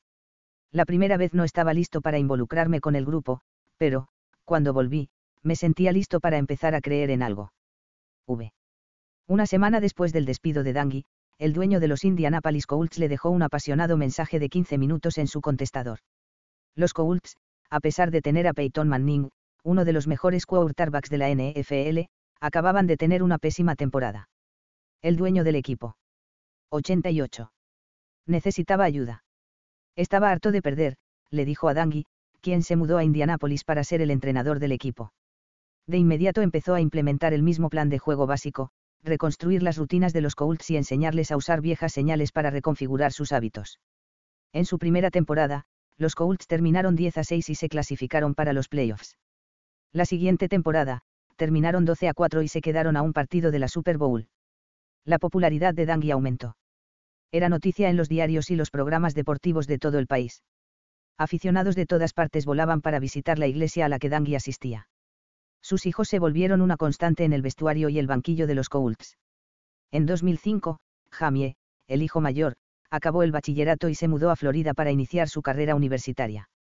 La 0.72 0.84
primera 0.84 1.16
vez 1.16 1.34
no 1.34 1.44
estaba 1.44 1.72
listo 1.72 2.00
para 2.00 2.18
involucrarme 2.18 2.80
con 2.80 2.96
el 2.96 3.04
grupo, 3.04 3.40
pero, 3.76 4.08
cuando 4.44 4.72
volví, 4.72 5.08
me 5.42 5.56
sentía 5.56 5.92
listo 5.92 6.20
para 6.20 6.38
empezar 6.38 6.74
a 6.74 6.80
creer 6.80 7.10
en 7.10 7.22
algo. 7.22 7.52
V. 8.26 8.52
Una 9.26 9.46
semana 9.46 9.80
después 9.80 10.12
del 10.12 10.24
despido 10.24 10.64
de 10.64 10.72
Dangui, 10.72 11.04
el 11.38 11.52
dueño 11.52 11.80
de 11.80 11.88
los 11.88 12.04
Indianapolis 12.04 12.66
Colts 12.66 12.98
le 12.98 13.08
dejó 13.08 13.30
un 13.30 13.42
apasionado 13.42 13.96
mensaje 13.96 14.38
de 14.38 14.48
15 14.48 14.78
minutos 14.78 15.18
en 15.18 15.26
su 15.26 15.40
contestador. 15.40 15.98
Los 16.76 16.92
Colts, 16.92 17.36
a 17.70 17.80
pesar 17.80 18.10
de 18.10 18.22
tener 18.22 18.46
a 18.46 18.52
Peyton 18.52 18.88
Manning, 18.88 19.30
uno 19.62 19.84
de 19.84 19.92
los 19.92 20.06
mejores 20.06 20.46
quarterbacks 20.46 21.10
de 21.10 21.18
la 21.18 21.30
NFL, 21.30 22.08
acababan 22.40 22.86
de 22.86 22.96
tener 22.96 23.22
una 23.22 23.38
pésima 23.38 23.74
temporada. 23.74 24.28
El 25.02 25.16
dueño 25.16 25.44
del 25.44 25.56
equipo. 25.56 25.96
88. 26.70 27.50
Necesitaba 28.26 28.84
ayuda. 28.84 29.24
Estaba 29.96 30.30
harto 30.30 30.50
de 30.52 30.62
perder, 30.62 30.96
le 31.30 31.44
dijo 31.44 31.68
a 31.68 31.74
Dangy, 31.74 32.04
quien 32.40 32.62
se 32.62 32.76
mudó 32.76 32.98
a 32.98 33.04
Indianápolis 33.04 33.64
para 33.64 33.84
ser 33.84 34.02
el 34.02 34.10
entrenador 34.10 34.58
del 34.58 34.72
equipo. 34.72 35.12
De 35.86 35.98
inmediato 35.98 36.42
empezó 36.42 36.74
a 36.74 36.80
implementar 36.80 37.32
el 37.32 37.42
mismo 37.42 37.70
plan 37.70 37.88
de 37.88 37.98
juego 37.98 38.26
básico, 38.26 38.70
reconstruir 39.04 39.62
las 39.62 39.76
rutinas 39.76 40.12
de 40.12 40.20
los 40.20 40.34
Colts 40.34 40.70
y 40.70 40.76
enseñarles 40.76 41.30
a 41.30 41.36
usar 41.36 41.60
viejas 41.60 41.92
señales 41.92 42.32
para 42.32 42.50
reconfigurar 42.50 43.12
sus 43.12 43.32
hábitos. 43.32 43.78
En 44.52 44.64
su 44.64 44.78
primera 44.78 45.10
temporada, 45.10 45.64
los 45.96 46.14
Colts 46.14 46.46
terminaron 46.46 46.96
10 46.96 47.18
a 47.18 47.24
6 47.24 47.50
y 47.50 47.54
se 47.54 47.68
clasificaron 47.68 48.34
para 48.34 48.52
los 48.52 48.68
playoffs. 48.68 49.16
La 49.92 50.06
siguiente 50.06 50.48
temporada, 50.48 51.02
terminaron 51.36 51.84
12 51.84 52.08
a 52.08 52.14
4 52.14 52.42
y 52.42 52.48
se 52.48 52.60
quedaron 52.60 52.96
a 52.96 53.02
un 53.02 53.12
partido 53.12 53.50
de 53.50 53.58
la 53.58 53.68
Super 53.68 53.98
Bowl. 53.98 54.28
La 55.04 55.18
popularidad 55.18 55.74
de 55.74 55.86
Dangui 55.86 56.10
aumentó. 56.10 56.56
Era 57.30 57.48
noticia 57.48 57.90
en 57.90 57.96
los 57.96 58.08
diarios 58.08 58.50
y 58.50 58.56
los 58.56 58.70
programas 58.70 59.14
deportivos 59.14 59.66
de 59.66 59.78
todo 59.78 59.98
el 59.98 60.06
país. 60.06 60.42
Aficionados 61.18 61.76
de 61.76 61.86
todas 61.86 62.12
partes 62.12 62.46
volaban 62.46 62.80
para 62.80 62.98
visitar 62.98 63.38
la 63.38 63.46
iglesia 63.46 63.86
a 63.86 63.88
la 63.88 63.98
que 63.98 64.08
Dangui 64.08 64.34
asistía. 64.34 64.88
Sus 65.64 65.86
hijos 65.86 66.08
se 66.08 66.18
volvieron 66.18 66.60
una 66.60 66.76
constante 66.76 67.24
en 67.24 67.32
el 67.32 67.40
vestuario 67.40 67.88
y 67.88 67.98
el 67.98 68.06
banquillo 68.06 68.46
de 68.46 68.54
los 68.54 68.68
Colts. 68.68 69.16
En 69.90 70.04
2005, 70.04 70.78
Jamie, 71.10 71.56
el 71.88 72.02
hijo 72.02 72.20
mayor, 72.20 72.56
acabó 72.90 73.22
el 73.22 73.32
bachillerato 73.32 73.88
y 73.88 73.94
se 73.94 74.06
mudó 74.06 74.30
a 74.30 74.36
Florida 74.36 74.74
para 74.74 74.90
iniciar 74.90 75.30
su 75.30 75.40
carrera 75.40 75.74
universitaria. 75.74 76.50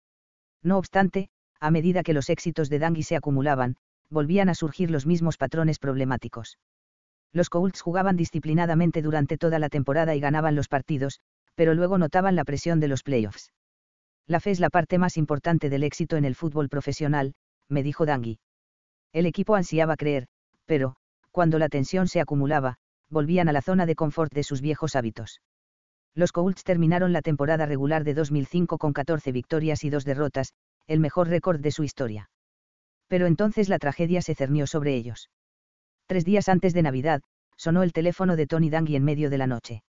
No 0.62 0.78
obstante, 0.78 1.28
a 1.60 1.70
medida 1.70 2.02
que 2.02 2.14
los 2.14 2.30
éxitos 2.30 2.70
de 2.70 2.78
Dangui 2.78 3.02
se 3.02 3.14
acumulaban, 3.14 3.76
volvían 4.08 4.48
a 4.48 4.54
surgir 4.54 4.90
los 4.90 5.04
mismos 5.04 5.36
patrones 5.36 5.78
problemáticos. 5.78 6.58
Los 7.30 7.50
Colts 7.50 7.82
jugaban 7.82 8.16
disciplinadamente 8.16 9.02
durante 9.02 9.36
toda 9.36 9.58
la 9.58 9.68
temporada 9.68 10.14
y 10.14 10.20
ganaban 10.20 10.54
los 10.54 10.68
partidos, 10.68 11.20
pero 11.54 11.74
luego 11.74 11.98
notaban 11.98 12.36
la 12.36 12.44
presión 12.44 12.80
de 12.80 12.88
los 12.88 13.02
playoffs. 13.02 13.52
La 14.26 14.40
fe 14.40 14.50
es 14.52 14.60
la 14.60 14.70
parte 14.70 14.96
más 14.96 15.18
importante 15.18 15.68
del 15.68 15.82
éxito 15.82 16.16
en 16.16 16.24
el 16.24 16.34
fútbol 16.34 16.70
profesional, 16.70 17.34
me 17.68 17.82
dijo 17.82 18.06
Dangui. 18.06 18.38
El 19.14 19.26
equipo 19.26 19.54
ansiaba 19.54 19.96
creer, 19.96 20.26
pero, 20.66 20.96
cuando 21.30 21.60
la 21.60 21.68
tensión 21.68 22.08
se 22.08 22.20
acumulaba, 22.20 22.78
volvían 23.08 23.48
a 23.48 23.52
la 23.52 23.62
zona 23.62 23.86
de 23.86 23.94
confort 23.94 24.32
de 24.32 24.42
sus 24.42 24.60
viejos 24.60 24.96
hábitos. 24.96 25.40
Los 26.16 26.32
Colts 26.32 26.64
terminaron 26.64 27.12
la 27.12 27.22
temporada 27.22 27.64
regular 27.64 28.02
de 28.02 28.14
2005 28.14 28.76
con 28.76 28.92
14 28.92 29.30
victorias 29.30 29.84
y 29.84 29.90
2 29.90 30.04
derrotas, 30.04 30.52
el 30.88 30.98
mejor 30.98 31.28
récord 31.28 31.60
de 31.60 31.70
su 31.70 31.84
historia. 31.84 32.28
Pero 33.06 33.26
entonces 33.26 33.68
la 33.68 33.78
tragedia 33.78 34.20
se 34.20 34.34
cernió 34.34 34.66
sobre 34.66 34.96
ellos. 34.96 35.30
Tres 36.06 36.24
días 36.24 36.48
antes 36.48 36.74
de 36.74 36.82
Navidad, 36.82 37.22
sonó 37.56 37.84
el 37.84 37.92
teléfono 37.92 38.34
de 38.34 38.48
Tony 38.48 38.68
Dangui 38.68 38.96
en 38.96 39.04
medio 39.04 39.30
de 39.30 39.38
la 39.38 39.46
noche. 39.46 39.84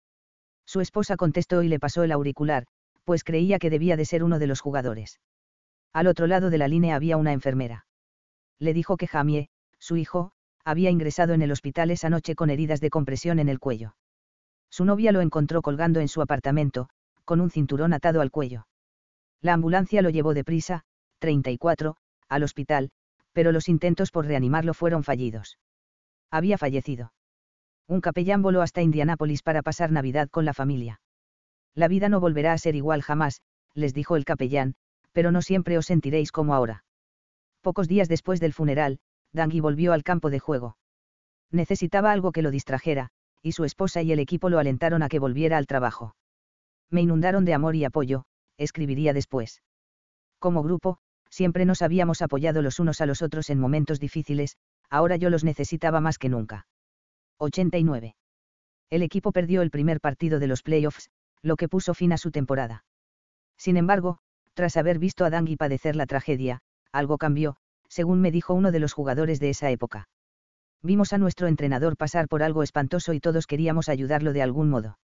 Su 0.67 0.83
esposa 0.83 1.17
contestó 1.17 1.63
y 1.63 1.69
le 1.69 1.79
pasó 1.79 2.03
el 2.03 2.13
auricular, 2.13 2.67
pues 3.05 3.25
creía 3.25 3.59
que 3.59 3.71
debía 3.71 3.97
de 3.97 4.05
ser 4.05 4.23
uno 4.23 4.39
de 4.39 4.49
los 4.49 4.61
jugadores. 4.61 5.19
Al 5.95 6.09
otro 6.09 6.27
lado 6.27 6.51
de 6.51 6.59
la 6.59 6.69
línea 6.69 6.95
había 6.95 7.17
una 7.17 7.33
enfermera 7.33 7.87
le 8.59 8.75
dijo 8.75 8.97
que 8.97 9.07
Jamie, 9.07 9.49
su 9.79 9.97
hijo, 9.97 10.33
había 10.65 10.91
ingresado 10.91 11.35
en 11.35 11.43
el 11.43 11.53
hospital 11.53 11.91
esa 11.91 12.11
noche 12.11 12.35
con 12.35 12.51
heridas 12.51 12.81
de 12.81 12.91
compresión 12.91 13.39
en 13.39 13.49
el 13.49 13.59
cuello. 13.59 13.97
Su 14.71 14.85
novia 14.85 15.13
lo 15.13 15.21
encontró 15.21 15.63
colgando 15.63 16.01
en 16.01 16.09
su 16.09 16.23
apartamento, 16.23 16.89
con 17.25 17.41
un 17.41 17.51
cinturón 17.51 17.93
atado 17.93 18.21
al 18.21 18.31
cuello. 18.31 18.67
La 19.41 19.53
ambulancia 19.53 20.03
lo 20.03 20.11
llevó 20.11 20.35
deprisa, 20.35 20.85
34, 21.19 21.97
al 22.29 22.43
hospital, 22.43 22.91
pero 23.33 23.53
los 23.53 23.69
intentos 23.69 24.11
por 24.11 24.27
reanimarlo 24.27 24.75
fueron 24.75 25.05
fallidos. 25.05 25.59
Había 26.31 26.57
fallecido. 26.57 27.13
Un 27.87 28.01
capellán 28.01 28.43
voló 28.43 28.63
hasta 28.63 28.83
Indianápolis 28.83 29.43
para 29.43 29.63
pasar 29.63 29.93
Navidad 29.93 30.29
con 30.31 30.45
la 30.45 30.55
familia. 30.55 31.01
La 31.75 31.89
vida 31.89 32.09
no 32.09 32.21
volverá 32.21 32.53
a 32.53 32.59
ser 32.59 32.75
igual 32.77 33.03
jamás, 33.03 33.43
les 33.75 33.93
dijo 33.93 34.17
el 34.17 34.25
capellán, 34.25 34.75
pero 35.13 35.31
no 35.31 35.43
siempre 35.43 35.77
os 35.77 35.87
sentiréis 35.87 36.33
como 36.33 36.55
ahora. 36.55 36.85
Pocos 37.65 37.89
días 37.89 38.11
después 38.11 38.41
del 38.41 38.53
funeral, 38.53 38.99
Dangui 39.33 39.61
volvió 39.61 39.95
al 39.95 40.03
campo 40.03 40.29
de 40.29 40.39
juego. 40.39 40.77
Necesitaba 41.51 42.13
algo 42.13 42.31
que 42.31 42.43
lo 42.43 42.51
distrajera, 42.51 43.09
y 43.41 43.53
su 43.53 43.65
esposa 43.65 44.03
y 44.03 44.13
el 44.13 44.19
equipo 44.19 44.51
lo 44.51 44.59
alentaron 44.59 45.03
a 45.03 45.09
que 45.09 45.19
volviera 45.19 45.57
al 45.57 45.67
trabajo. 45.67 46.15
Me 46.91 47.01
inundaron 47.01 47.47
de 47.47 47.55
amor 47.55 47.75
y 47.75 47.87
apoyo, 47.87 48.27
escribiría 48.59 49.15
después. 49.15 49.63
Como 50.39 50.63
grupo, 50.63 50.99
siempre 51.31 51.65
nos 51.65 51.81
habíamos 51.81 52.21
apoyado 52.21 52.61
los 52.61 52.81
unos 52.81 53.01
a 53.01 53.07
los 53.07 53.23
otros 53.23 53.49
en 53.49 53.61
momentos 53.61 53.99
difíciles, 53.99 54.59
ahora 54.91 55.17
yo 55.17 55.31
los 55.31 55.43
necesitaba 55.43 56.03
más 56.03 56.19
que 56.19 56.29
nunca. 56.29 56.67
89. 57.39 58.15
El 58.91 59.03
equipo 59.03 59.33
perdió 59.33 59.63
el 59.63 59.71
primer 59.71 60.03
partido 60.03 60.39
de 60.39 60.49
los 60.49 60.63
playoffs, 60.63 61.09
lo 61.41 61.57
que 61.57 61.71
puso 61.71 61.95
fin 61.95 62.13
a 62.13 62.19
su 62.19 62.31
temporada. 62.31 62.85
Sin 63.57 63.79
embargo, 63.79 64.19
tras 64.53 64.77
haber 64.77 64.99
visto 64.99 65.25
a 65.25 65.31
Dangui 65.31 65.57
padecer 65.57 65.97
la 65.97 66.05
tragedia, 66.05 66.61
algo 66.95 67.19
cambió, 67.19 67.57
según 67.89 68.21
me 68.21 68.31
dijo 68.31 68.55
uno 68.55 68.71
de 68.71 68.79
los 68.79 68.93
jugadores 68.93 69.41
de 69.41 69.51
esa 69.51 69.71
época. 69.71 70.09
Vimos 70.83 71.13
a 71.13 71.19
nuestro 71.19 71.49
entrenador 71.49 71.97
pasar 71.97 72.29
por 72.29 72.43
algo 72.43 72.63
espantoso 72.63 73.13
y 73.13 73.21
todos 73.21 73.47
queríamos 73.47 73.89
ayudarlo 73.89 74.33
de 74.33 74.43
algún 74.43 74.71
modo. 74.71 74.99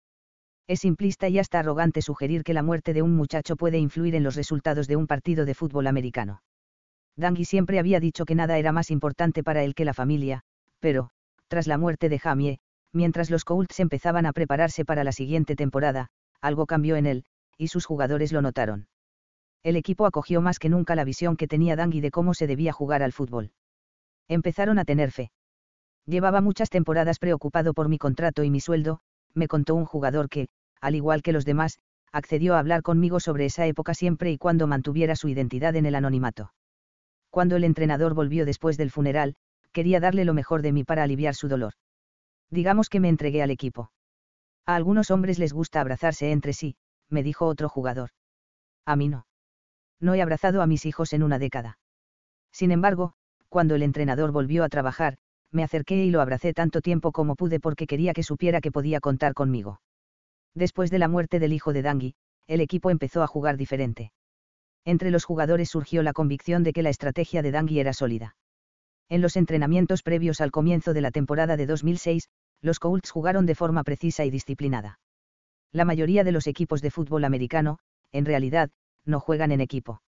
Es 0.67 0.81
simplista 0.81 1.29
y 1.29 1.39
hasta 1.39 1.59
arrogante 1.59 2.03
sugerir 2.03 2.43
que 2.43 2.53
la 2.53 2.61
muerte 2.61 2.93
de 2.93 3.01
un 3.01 3.15
muchacho 3.15 3.55
puede 3.55 3.79
influir 3.79 4.13
en 4.13 4.23
los 4.23 4.35
resultados 4.35 4.87
de 4.87 4.97
un 4.97 5.07
partido 5.07 5.45
de 5.45 5.55
fútbol 5.55 5.87
americano. 5.87 6.43
Dangui 7.15 7.45
siempre 7.45 7.79
había 7.79 7.99
dicho 7.99 8.25
que 8.25 8.35
nada 8.35 8.59
era 8.59 8.71
más 8.71 8.91
importante 8.91 9.43
para 9.43 9.63
él 9.63 9.73
que 9.73 9.85
la 9.85 9.95
familia, 9.95 10.41
pero, 10.79 11.09
tras 11.47 11.65
la 11.65 11.79
muerte 11.79 12.07
de 12.07 12.19
Jamie, 12.19 12.59
mientras 12.93 13.31
los 13.31 13.45
Colts 13.45 13.79
empezaban 13.79 14.27
a 14.27 14.33
prepararse 14.33 14.85
para 14.85 15.03
la 15.03 15.11
siguiente 15.11 15.55
temporada, 15.55 16.09
algo 16.39 16.67
cambió 16.67 16.97
en 16.97 17.07
él, 17.07 17.25
y 17.57 17.69
sus 17.69 17.85
jugadores 17.85 18.31
lo 18.31 18.41
notaron 18.43 18.87
el 19.63 19.75
equipo 19.75 20.05
acogió 20.05 20.41
más 20.41 20.59
que 20.59 20.69
nunca 20.69 20.95
la 20.95 21.03
visión 21.03 21.35
que 21.35 21.47
tenía 21.47 21.75
Dangui 21.75 22.01
de 22.01 22.11
cómo 22.11 22.33
se 22.33 22.47
debía 22.47 22.71
jugar 22.71 23.03
al 23.03 23.11
fútbol. 23.11 23.51
Empezaron 24.27 24.79
a 24.79 24.85
tener 24.85 25.11
fe. 25.11 25.31
Llevaba 26.05 26.41
muchas 26.41 26.69
temporadas 26.69 27.19
preocupado 27.19 27.73
por 27.73 27.89
mi 27.89 27.97
contrato 27.97 28.43
y 28.43 28.49
mi 28.49 28.61
sueldo, 28.61 28.99
me 29.33 29.47
contó 29.47 29.75
un 29.75 29.85
jugador 29.85 30.29
que, 30.29 30.47
al 30.81 30.95
igual 30.95 31.21
que 31.21 31.33
los 31.33 31.45
demás, 31.45 31.79
accedió 32.11 32.55
a 32.55 32.59
hablar 32.59 32.81
conmigo 32.81 33.19
sobre 33.19 33.45
esa 33.45 33.65
época 33.67 33.93
siempre 33.93 34.31
y 34.31 34.37
cuando 34.37 34.65
mantuviera 34.65 35.15
su 35.15 35.27
identidad 35.27 35.75
en 35.75 35.85
el 35.85 35.95
anonimato. 35.95 36.53
Cuando 37.29 37.55
el 37.55 37.63
entrenador 37.63 38.15
volvió 38.15 38.45
después 38.45 38.77
del 38.77 38.91
funeral, 38.91 39.35
quería 39.71 39.99
darle 39.99 40.25
lo 40.25 40.33
mejor 40.33 40.61
de 40.61 40.71
mí 40.71 40.83
para 40.83 41.03
aliviar 41.03 41.35
su 41.35 41.47
dolor. 41.47 41.73
Digamos 42.49 42.89
que 42.89 42.99
me 42.99 43.09
entregué 43.09 43.43
al 43.43 43.51
equipo. 43.51 43.91
A 44.65 44.75
algunos 44.75 45.11
hombres 45.11 45.37
les 45.37 45.53
gusta 45.53 45.81
abrazarse 45.81 46.31
entre 46.31 46.53
sí, 46.53 46.75
me 47.09 47.21
dijo 47.21 47.45
otro 47.45 47.69
jugador. 47.69 48.09
A 48.85 48.95
mí 48.95 49.09
no 49.09 49.28
no 49.99 50.15
he 50.15 50.21
abrazado 50.21 50.61
a 50.61 50.67
mis 50.67 50.85
hijos 50.85 51.13
en 51.13 51.23
una 51.23 51.39
década. 51.39 51.77
Sin 52.51 52.71
embargo, 52.71 53.13
cuando 53.49 53.75
el 53.75 53.83
entrenador 53.83 54.31
volvió 54.31 54.63
a 54.63 54.69
trabajar, 54.69 55.17
me 55.51 55.63
acerqué 55.63 56.05
y 56.05 56.11
lo 56.11 56.21
abracé 56.21 56.53
tanto 56.53 56.81
tiempo 56.81 57.11
como 57.11 57.35
pude 57.35 57.59
porque 57.59 57.87
quería 57.87 58.13
que 58.13 58.23
supiera 58.23 58.61
que 58.61 58.71
podía 58.71 58.99
contar 58.99 59.33
conmigo. 59.33 59.81
Después 60.53 60.91
de 60.91 60.99
la 60.99 61.07
muerte 61.07 61.39
del 61.39 61.53
hijo 61.53 61.73
de 61.73 61.81
Dangui, 61.81 62.15
el 62.47 62.61
equipo 62.61 62.89
empezó 62.89 63.23
a 63.23 63.27
jugar 63.27 63.57
diferente. 63.57 64.11
Entre 64.85 65.11
los 65.11 65.25
jugadores 65.25 65.69
surgió 65.69 66.03
la 66.03 66.13
convicción 66.13 66.63
de 66.63 66.73
que 66.73 66.83
la 66.83 66.89
estrategia 66.89 67.41
de 67.41 67.51
Dangui 67.51 67.79
era 67.79 67.93
sólida. 67.93 68.35
En 69.09 69.21
los 69.21 69.35
entrenamientos 69.35 70.03
previos 70.03 70.41
al 70.41 70.51
comienzo 70.51 70.93
de 70.93 71.01
la 71.01 71.11
temporada 71.11 71.57
de 71.57 71.65
2006, 71.65 72.29
los 72.61 72.79
Colts 72.79 73.09
jugaron 73.11 73.45
de 73.45 73.55
forma 73.55 73.83
precisa 73.83 74.25
y 74.25 74.29
disciplinada. 74.29 74.99
La 75.71 75.85
mayoría 75.85 76.23
de 76.23 76.31
los 76.31 76.47
equipos 76.47 76.81
de 76.81 76.91
fútbol 76.91 77.23
americano, 77.23 77.79
en 78.11 78.25
realidad, 78.25 78.69
no 79.05 79.19
juegan 79.19 79.51
en 79.51 79.61
equipo. 79.61 80.01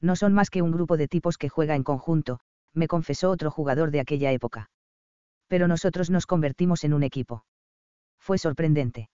No 0.00 0.16
son 0.16 0.34
más 0.34 0.50
que 0.50 0.62
un 0.62 0.70
grupo 0.70 0.96
de 0.96 1.08
tipos 1.08 1.38
que 1.38 1.48
juega 1.48 1.76
en 1.76 1.82
conjunto, 1.82 2.40
me 2.72 2.88
confesó 2.88 3.30
otro 3.30 3.50
jugador 3.50 3.90
de 3.90 4.00
aquella 4.00 4.32
época. 4.32 4.70
Pero 5.48 5.68
nosotros 5.68 6.10
nos 6.10 6.26
convertimos 6.26 6.84
en 6.84 6.94
un 6.94 7.02
equipo. 7.02 7.44
Fue 8.18 8.38
sorprendente. 8.38 9.08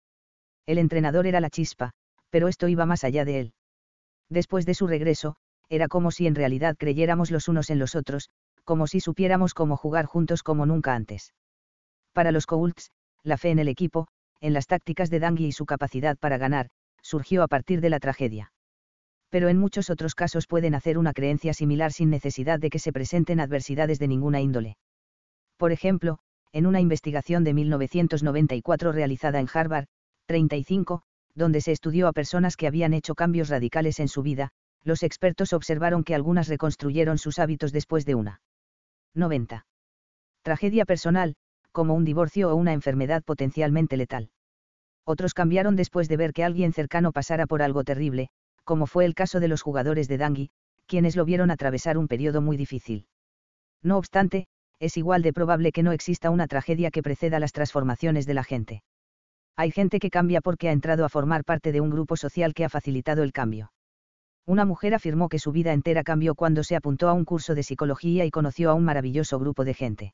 El 0.66 0.78
entrenador 0.78 1.28
era 1.28 1.40
la 1.40 1.50
chispa, 1.50 1.92
pero 2.30 2.48
esto 2.48 2.68
iba 2.68 2.86
más 2.86 3.04
allá 3.04 3.26
de 3.26 3.40
él. 3.40 3.54
Después 4.30 4.66
de 4.66 4.74
su 4.74 4.88
regreso, 4.88 5.36
era 5.70 5.88
como 5.88 6.12
si 6.12 6.28
en 6.28 6.36
realidad 6.36 6.76
creyéramos 6.78 7.32
los 7.32 7.48
unos 7.48 7.70
en 7.70 7.80
los 7.80 7.96
otros, 7.96 8.30
como 8.64 8.88
si 8.88 9.00
supiéramos 9.00 9.54
cómo 9.54 9.78
jugar 9.78 10.06
juntos 10.06 10.44
como 10.44 10.66
nunca 10.66 10.94
antes. 10.94 11.34
Para 12.14 12.32
los 12.32 12.46
Colts, 12.46 12.92
la 13.24 13.38
fe 13.38 13.52
en 13.52 13.60
el 13.60 13.70
equipo, 13.70 14.08
en 14.42 14.54
las 14.54 14.68
tácticas 14.68 15.10
de 15.10 15.20
Dangui 15.20 15.48
y 15.48 15.52
su 15.52 15.66
capacidad 15.66 16.18
para 16.18 16.38
ganar, 16.38 16.70
surgió 17.02 17.44
a 17.44 17.48
partir 17.48 17.82
de 17.82 17.90
la 17.90 18.00
tragedia 18.00 18.52
pero 19.38 19.50
en 19.50 19.60
muchos 19.60 19.92
otros 19.92 20.16
casos 20.16 20.48
pueden 20.48 20.74
hacer 20.74 20.98
una 20.98 21.14
creencia 21.14 21.54
similar 21.54 21.94
sin 21.94 22.10
necesidad 22.10 22.58
de 22.60 22.72
que 22.72 22.80
se 22.80 22.92
presenten 22.92 23.40
adversidades 23.40 24.00
de 24.00 24.08
ninguna 24.08 24.42
índole. 24.42 24.78
Por 25.58 25.72
ejemplo, 25.72 26.18
en 26.54 26.66
una 26.66 26.82
investigación 26.82 27.44
de 27.44 27.54
1994 27.54 28.92
realizada 28.92 29.40
en 29.40 29.48
Harvard, 29.54 29.86
35, 30.26 31.04
donde 31.36 31.62
se 31.62 31.72
estudió 31.72 32.08
a 32.08 32.14
personas 32.14 32.58
que 32.58 32.66
habían 32.66 32.96
hecho 32.96 33.14
cambios 33.14 33.50
radicales 33.50 34.00
en 34.00 34.08
su 34.08 34.24
vida, 34.24 34.50
los 34.84 35.04
expertos 35.04 35.54
observaron 35.54 36.04
que 36.04 36.16
algunas 36.16 36.48
reconstruyeron 36.48 37.20
sus 37.20 37.38
hábitos 37.38 37.72
después 37.72 38.08
de 38.08 38.16
una 38.16 38.42
90. 39.14 39.68
Tragedia 40.42 40.84
personal, 40.84 41.36
como 41.72 41.94
un 41.94 42.06
divorcio 42.06 42.50
o 42.50 42.56
una 42.56 42.74
enfermedad 42.74 43.24
potencialmente 43.24 43.98
letal. 43.98 44.32
Otros 45.06 45.36
cambiaron 45.36 45.76
después 45.76 46.10
de 46.10 46.18
ver 46.18 46.34
que 46.34 46.44
alguien 46.44 46.74
cercano 46.74 47.12
pasara 47.12 47.46
por 47.46 47.62
algo 47.62 47.84
terrible, 47.84 48.32
como 48.68 48.86
fue 48.86 49.06
el 49.06 49.16
caso 49.16 49.40
de 49.40 49.48
los 49.48 49.62
jugadores 49.62 50.10
de 50.10 50.18
Dangui, 50.18 50.50
quienes 50.88 51.16
lo 51.16 51.24
vieron 51.24 51.52
atravesar 51.52 51.98
un 51.98 52.10
periodo 52.10 52.42
muy 52.42 52.58
difícil. 52.58 53.08
No 53.82 53.98
obstante, 53.98 54.48
es 54.78 54.98
igual 54.98 55.22
de 55.22 55.32
probable 55.32 55.72
que 55.72 55.84
no 55.84 55.94
exista 55.94 56.32
una 56.32 56.48
tragedia 56.48 56.92
que 56.92 57.02
preceda 57.02 57.40
las 57.40 57.54
transformaciones 57.54 58.26
de 58.26 58.34
la 58.34 58.44
gente. 58.44 58.84
Hay 59.56 59.72
gente 59.72 60.00
que 60.00 60.10
cambia 60.10 60.42
porque 60.42 60.68
ha 60.68 60.74
entrado 60.74 61.06
a 61.06 61.10
formar 61.10 61.46
parte 61.46 61.72
de 61.72 61.80
un 61.80 61.90
grupo 61.90 62.18
social 62.18 62.54
que 62.54 62.66
ha 62.66 62.70
facilitado 62.70 63.24
el 63.24 63.32
cambio. 63.32 63.72
Una 64.46 64.66
mujer 64.66 64.94
afirmó 64.94 65.30
que 65.30 65.40
su 65.40 65.54
vida 65.54 65.72
entera 65.72 66.04
cambió 66.04 66.36
cuando 66.36 66.62
se 66.62 66.76
apuntó 66.76 67.08
a 67.08 67.14
un 67.14 67.24
curso 67.24 67.56
de 67.56 67.64
psicología 67.64 68.26
y 68.26 68.32
conoció 68.32 68.70
a 68.70 68.74
un 68.74 68.84
maravilloso 68.84 69.40
grupo 69.40 69.64
de 69.64 69.76
gente. 69.76 70.14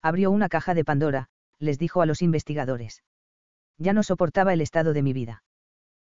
Abrió 0.00 0.30
una 0.30 0.48
caja 0.48 0.72
de 0.74 0.84
Pandora, 0.84 1.26
les 1.58 1.80
dijo 1.80 2.00
a 2.00 2.06
los 2.06 2.22
investigadores. 2.22 3.02
Ya 3.76 3.92
no 3.92 4.04
soportaba 4.04 4.52
el 4.52 4.60
estado 4.60 4.92
de 4.92 5.02
mi 5.02 5.12
vida. 5.12 5.42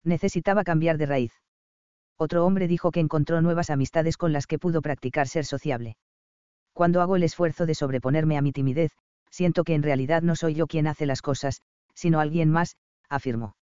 Necesitaba 0.02 0.64
cambiar 0.64 0.98
de 0.98 1.06
raíz. 1.06 1.32
Otro 2.22 2.44
hombre 2.44 2.68
dijo 2.68 2.90
que 2.90 3.00
encontró 3.00 3.40
nuevas 3.40 3.70
amistades 3.70 4.18
con 4.18 4.34
las 4.34 4.46
que 4.46 4.58
pudo 4.58 4.82
practicar 4.82 5.26
ser 5.26 5.46
sociable. 5.46 5.96
Cuando 6.74 7.00
hago 7.00 7.16
el 7.16 7.22
esfuerzo 7.22 7.64
de 7.64 7.74
sobreponerme 7.74 8.36
a 8.36 8.42
mi 8.42 8.52
timidez, 8.52 8.92
siento 9.30 9.64
que 9.64 9.72
en 9.72 9.82
realidad 9.82 10.20
no 10.20 10.36
soy 10.36 10.52
yo 10.52 10.66
quien 10.66 10.86
hace 10.86 11.06
las 11.06 11.22
cosas, 11.22 11.62
sino 11.94 12.20
alguien 12.20 12.50
más, 12.50 12.76
afirmó. 13.08 13.56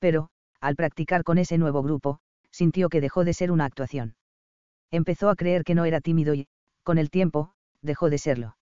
Pero, 0.00 0.30
al 0.60 0.74
practicar 0.74 1.22
con 1.22 1.38
ese 1.38 1.58
nuevo 1.58 1.80
grupo, 1.80 2.18
sintió 2.50 2.88
que 2.88 3.00
dejó 3.00 3.22
de 3.22 3.34
ser 3.34 3.52
una 3.52 3.66
actuación. 3.66 4.16
Empezó 4.90 5.30
a 5.30 5.36
creer 5.36 5.62
que 5.62 5.76
no 5.76 5.84
era 5.84 6.00
tímido 6.00 6.34
y, 6.34 6.48
con 6.82 6.98
el 6.98 7.08
tiempo, 7.08 7.52
dejó 7.82 8.10
de 8.10 8.18
serlo. 8.18 8.56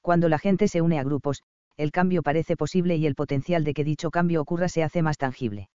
Cuando 0.00 0.28
la 0.28 0.38
gente 0.38 0.68
se 0.68 0.80
une 0.80 1.00
a 1.00 1.02
grupos, 1.02 1.42
el 1.76 1.90
cambio 1.90 2.22
parece 2.22 2.56
posible 2.56 2.94
y 2.94 3.06
el 3.06 3.16
potencial 3.16 3.64
de 3.64 3.74
que 3.74 3.82
dicho 3.82 4.12
cambio 4.12 4.40
ocurra 4.40 4.68
se 4.68 4.84
hace 4.84 5.02
más 5.02 5.18
tangible. 5.18 5.70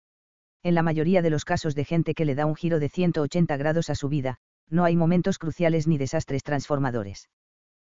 En 0.64 0.74
la 0.74 0.82
mayoría 0.82 1.20
de 1.20 1.28
los 1.28 1.44
casos 1.44 1.74
de 1.74 1.84
gente 1.84 2.14
que 2.14 2.24
le 2.24 2.34
da 2.34 2.46
un 2.46 2.56
giro 2.56 2.80
de 2.80 2.88
180 2.88 3.54
grados 3.58 3.90
a 3.90 3.94
su 3.94 4.08
vida, 4.08 4.38
no 4.70 4.84
hay 4.84 4.96
momentos 4.96 5.38
cruciales 5.38 5.86
ni 5.86 5.98
desastres 5.98 6.42
transformadores. 6.42 7.28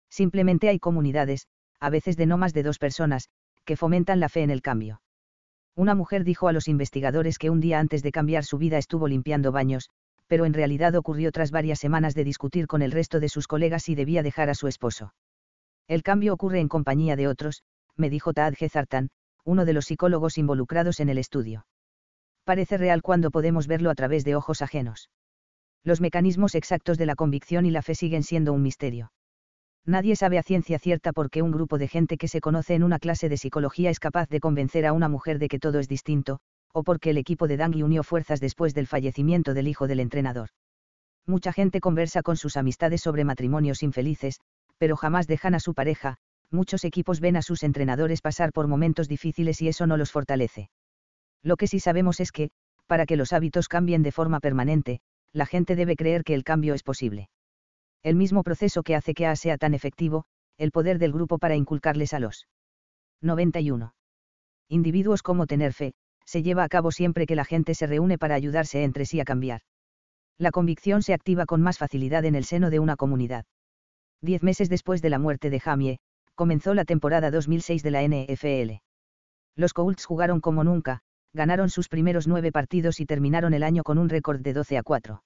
Simplemente 0.09 0.69
hay 0.69 0.79
comunidades, 0.79 1.47
a 1.81 1.89
veces 1.89 2.15
de 2.15 2.27
no 2.27 2.37
más 2.37 2.53
de 2.53 2.63
dos 2.63 2.79
personas, 2.79 3.27
que 3.65 3.75
fomentan 3.75 4.21
la 4.21 4.29
fe 4.29 4.43
en 4.43 4.51
el 4.51 4.61
cambio. 4.61 5.01
Una 5.75 5.95
mujer 5.95 6.23
dijo 6.23 6.47
a 6.47 6.53
los 6.53 6.69
investigadores 6.69 7.37
que 7.37 7.49
un 7.49 7.59
día 7.59 7.77
antes 7.77 8.03
de 8.03 8.13
cambiar 8.13 8.45
su 8.45 8.57
vida 8.57 8.77
estuvo 8.77 9.09
limpiando 9.09 9.51
baños, 9.51 9.89
pero 10.27 10.45
en 10.45 10.53
realidad 10.53 10.95
ocurrió 10.95 11.33
tras 11.33 11.51
varias 11.51 11.79
semanas 11.79 12.15
de 12.15 12.23
discutir 12.23 12.67
con 12.67 12.81
el 12.81 12.93
resto 12.93 13.19
de 13.19 13.27
sus 13.27 13.47
colegas 13.47 13.83
si 13.83 13.95
debía 13.95 14.23
dejar 14.23 14.49
a 14.49 14.55
su 14.55 14.69
esposo. 14.69 15.13
El 15.89 16.03
cambio 16.03 16.33
ocurre 16.33 16.61
en 16.61 16.69
compañía 16.69 17.17
de 17.17 17.27
otros, 17.27 17.63
me 17.97 18.09
dijo 18.09 18.31
Taad 18.31 18.53
Gezartan, 18.55 19.09
uno 19.43 19.65
de 19.65 19.73
los 19.73 19.85
psicólogos 19.85 20.37
involucrados 20.37 21.01
en 21.01 21.09
el 21.09 21.17
estudio. 21.17 21.65
Parece 22.51 22.75
real 22.75 23.01
cuando 23.01 23.31
podemos 23.31 23.65
verlo 23.65 23.89
a 23.89 23.95
través 23.95 24.25
de 24.25 24.35
ojos 24.35 24.61
ajenos. 24.61 25.09
Los 25.85 26.01
mecanismos 26.01 26.53
exactos 26.53 26.97
de 26.97 27.05
la 27.05 27.15
convicción 27.15 27.65
y 27.65 27.71
la 27.71 27.81
fe 27.81 27.95
siguen 27.95 28.23
siendo 28.23 28.51
un 28.51 28.61
misterio. 28.61 29.13
Nadie 29.85 30.17
sabe 30.17 30.37
a 30.37 30.43
ciencia 30.43 30.77
cierta 30.77 31.13
por 31.13 31.29
qué 31.29 31.41
un 31.41 31.51
grupo 31.51 31.77
de 31.77 31.87
gente 31.87 32.17
que 32.17 32.27
se 32.27 32.41
conoce 32.41 32.75
en 32.75 32.83
una 32.83 32.99
clase 32.99 33.29
de 33.29 33.37
psicología 33.37 33.89
es 33.89 34.01
capaz 34.01 34.27
de 34.27 34.41
convencer 34.41 34.85
a 34.85 34.91
una 34.91 35.07
mujer 35.07 35.39
de 35.39 35.47
que 35.47 35.59
todo 35.59 35.79
es 35.79 35.87
distinto, 35.87 36.41
o 36.73 36.83
porque 36.83 37.11
el 37.11 37.17
equipo 37.17 37.47
de 37.47 37.55
Dangui 37.55 37.83
unió 37.83 38.03
fuerzas 38.03 38.41
después 38.41 38.73
del 38.73 38.85
fallecimiento 38.85 39.53
del 39.53 39.69
hijo 39.69 39.87
del 39.87 40.01
entrenador. 40.01 40.49
Mucha 41.25 41.53
gente 41.53 41.79
conversa 41.79 42.21
con 42.21 42.35
sus 42.35 42.57
amistades 42.57 42.99
sobre 42.99 43.23
matrimonios 43.23 43.81
infelices, 43.81 44.41
pero 44.77 44.97
jamás 44.97 45.25
dejan 45.25 45.55
a 45.55 45.61
su 45.61 45.73
pareja, 45.73 46.17
muchos 46.49 46.83
equipos 46.83 47.21
ven 47.21 47.37
a 47.37 47.43
sus 47.43 47.63
entrenadores 47.63 48.19
pasar 48.19 48.51
por 48.51 48.67
momentos 48.67 49.07
difíciles 49.07 49.61
y 49.61 49.69
eso 49.69 49.87
no 49.87 49.95
los 49.95 50.11
fortalece. 50.11 50.69
Lo 51.43 51.57
que 51.57 51.67
sí 51.67 51.79
sabemos 51.79 52.19
es 52.19 52.31
que, 52.31 52.51
para 52.87 53.05
que 53.05 53.17
los 53.17 53.33
hábitos 53.33 53.67
cambien 53.67 54.03
de 54.03 54.11
forma 54.11 54.39
permanente, 54.39 54.99
la 55.33 55.45
gente 55.45 55.75
debe 55.75 55.95
creer 55.95 56.23
que 56.23 56.33
el 56.33 56.43
cambio 56.43 56.73
es 56.73 56.83
posible 56.83 57.29
el 58.03 58.15
mismo 58.15 58.43
proceso 58.43 58.83
que 58.83 58.95
hace 58.95 59.13
que 59.13 59.27
A 59.27 59.35
sea 59.35 59.57
tan 59.57 59.73
efectivo, 59.73 60.25
el 60.57 60.71
poder 60.71 60.97
del 60.97 61.11
grupo 61.11 61.37
para 61.37 61.55
inculcarles 61.55 62.13
a 62.13 62.19
los 62.19 62.47
91. 63.21 63.93
Individuos 64.69 65.21
como 65.21 65.45
tener 65.45 65.73
fe, 65.73 65.93
se 66.25 66.41
lleva 66.43 66.63
a 66.63 66.69
cabo 66.69 66.91
siempre 66.91 67.25
que 67.25 67.35
la 67.35 67.45
gente 67.45 67.75
se 67.75 67.87
reúne 67.87 68.17
para 68.17 68.35
ayudarse 68.35 68.83
entre 68.83 69.05
sí 69.05 69.19
a 69.19 69.25
cambiar. 69.25 69.61
La 70.37 70.51
convicción 70.51 71.03
se 71.03 71.13
activa 71.13 71.45
con 71.45 71.61
más 71.61 71.77
facilidad 71.77 72.25
en 72.25 72.35
el 72.35 72.45
seno 72.45 72.69
de 72.69 72.79
una 72.79 72.95
comunidad. 72.95 73.45
Diez 74.21 74.41
meses 74.41 74.69
después 74.69 75.01
de 75.01 75.09
la 75.09 75.19
muerte 75.19 75.49
de 75.49 75.59
Jamie, 75.59 75.99
comenzó 76.33 76.73
la 76.73 76.85
temporada 76.85 77.29
2006 77.29 77.83
de 77.83 77.91
la 77.91 78.01
NFL. 78.03 78.81
Los 79.55 79.73
Colts 79.73 80.05
jugaron 80.05 80.41
como 80.41 80.63
nunca, 80.63 81.01
ganaron 81.33 81.69
sus 81.69 81.87
primeros 81.87 82.27
nueve 82.27 82.51
partidos 82.51 82.99
y 82.99 83.05
terminaron 83.05 83.53
el 83.53 83.63
año 83.63 83.83
con 83.83 83.97
un 83.97 84.09
récord 84.09 84.41
de 84.41 84.53
12 84.53 84.77
a 84.77 84.83
4 84.83 85.23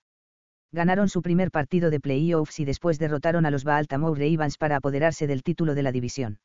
ganaron 0.75 1.09
su 1.09 1.23
primer 1.23 1.49
partido 1.49 1.89
de 1.89 1.99
playoffs 1.99 2.59
y 2.59 2.65
después 2.65 2.99
derrotaron 2.99 3.45
a 3.47 3.51
los 3.51 3.63
Baltimore 3.63 4.19
Ravens 4.19 4.57
para 4.57 4.75
apoderarse 4.75 5.25
del 5.25 5.41
título 5.41 5.73
de 5.73 5.81
la 5.81 5.91
división. 5.91 6.37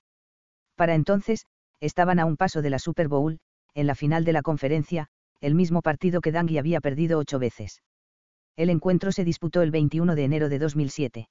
Para 0.77 0.95
entonces, 0.95 1.45
estaban 1.81 2.19
a 2.19 2.25
un 2.25 2.37
paso 2.37 2.63
de 2.63 2.71
la 2.71 2.79
Super 2.79 3.09
Bowl, 3.09 3.39
en 3.75 3.87
la 3.87 3.95
final 3.95 4.25
de 4.25 4.33
la 4.33 4.43
conferencia, 4.43 5.09
el 5.41 5.55
mismo 5.55 5.83
partido 5.83 6.21
que 6.21 6.33
Dangui 6.33 6.59
había 6.59 6.81
perdido 6.81 7.19
ocho 7.19 7.39
veces. 7.39 7.83
El 8.57 8.71
encuentro 8.71 9.13
se 9.13 9.25
disputó 9.25 9.63
el 9.63 9.71
21 9.71 10.15
de 10.15 10.25
enero 10.25 10.49
de 10.49 10.59
2007. 10.59 11.29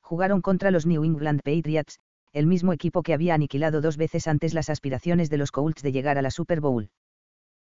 Jugaron 0.00 0.40
contra 0.40 0.70
los 0.70 0.86
New 0.86 1.04
England 1.04 1.40
Patriots, 1.42 1.98
el 2.32 2.46
mismo 2.46 2.72
equipo 2.72 3.02
que 3.02 3.14
había 3.14 3.34
aniquilado 3.34 3.80
dos 3.80 3.96
veces 3.96 4.28
antes 4.28 4.54
las 4.54 4.70
aspiraciones 4.70 5.30
de 5.30 5.38
los 5.38 5.50
Colts 5.50 5.82
de 5.82 5.92
llegar 5.92 6.16
a 6.16 6.22
la 6.22 6.30
Super 6.30 6.60
Bowl. 6.60 6.90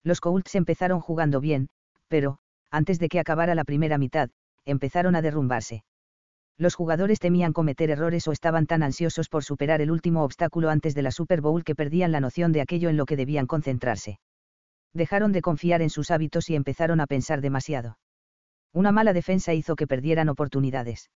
Los 0.06 0.20
Colts 0.20 0.54
empezaron 0.54 1.00
jugando 1.00 1.40
bien, 1.40 1.66
pero, 2.06 2.38
antes 2.70 3.00
de 3.00 3.08
que 3.08 3.18
acabara 3.18 3.56
la 3.56 3.64
primera 3.64 3.98
mitad, 3.98 4.30
empezaron 4.64 5.16
a 5.16 5.20
derrumbarse. 5.20 5.82
Los 6.56 6.76
jugadores 6.76 7.18
temían 7.18 7.52
cometer 7.52 7.90
errores 7.90 8.28
o 8.28 8.30
estaban 8.30 8.66
tan 8.66 8.84
ansiosos 8.84 9.28
por 9.28 9.42
superar 9.42 9.80
el 9.80 9.90
último 9.90 10.22
obstáculo 10.22 10.70
antes 10.70 10.94
de 10.94 11.02
la 11.02 11.10
Super 11.10 11.40
Bowl 11.40 11.64
que 11.64 11.74
perdían 11.74 12.12
la 12.12 12.20
noción 12.20 12.52
de 12.52 12.60
aquello 12.60 12.88
en 12.88 12.96
lo 12.96 13.04
que 13.04 13.16
debían 13.16 13.48
concentrarse. 13.48 14.20
Dejaron 14.94 15.32
de 15.32 15.42
confiar 15.42 15.82
en 15.82 15.90
sus 15.90 16.12
hábitos 16.12 16.50
y 16.50 16.54
empezaron 16.54 17.00
a 17.00 17.08
pensar 17.08 17.40
demasiado. 17.40 17.98
Una 18.72 18.92
mala 18.92 19.12
defensa 19.12 19.54
hizo 19.54 19.74
que 19.74 19.88
perdieran 19.88 20.28
oportunidades. 20.28 21.10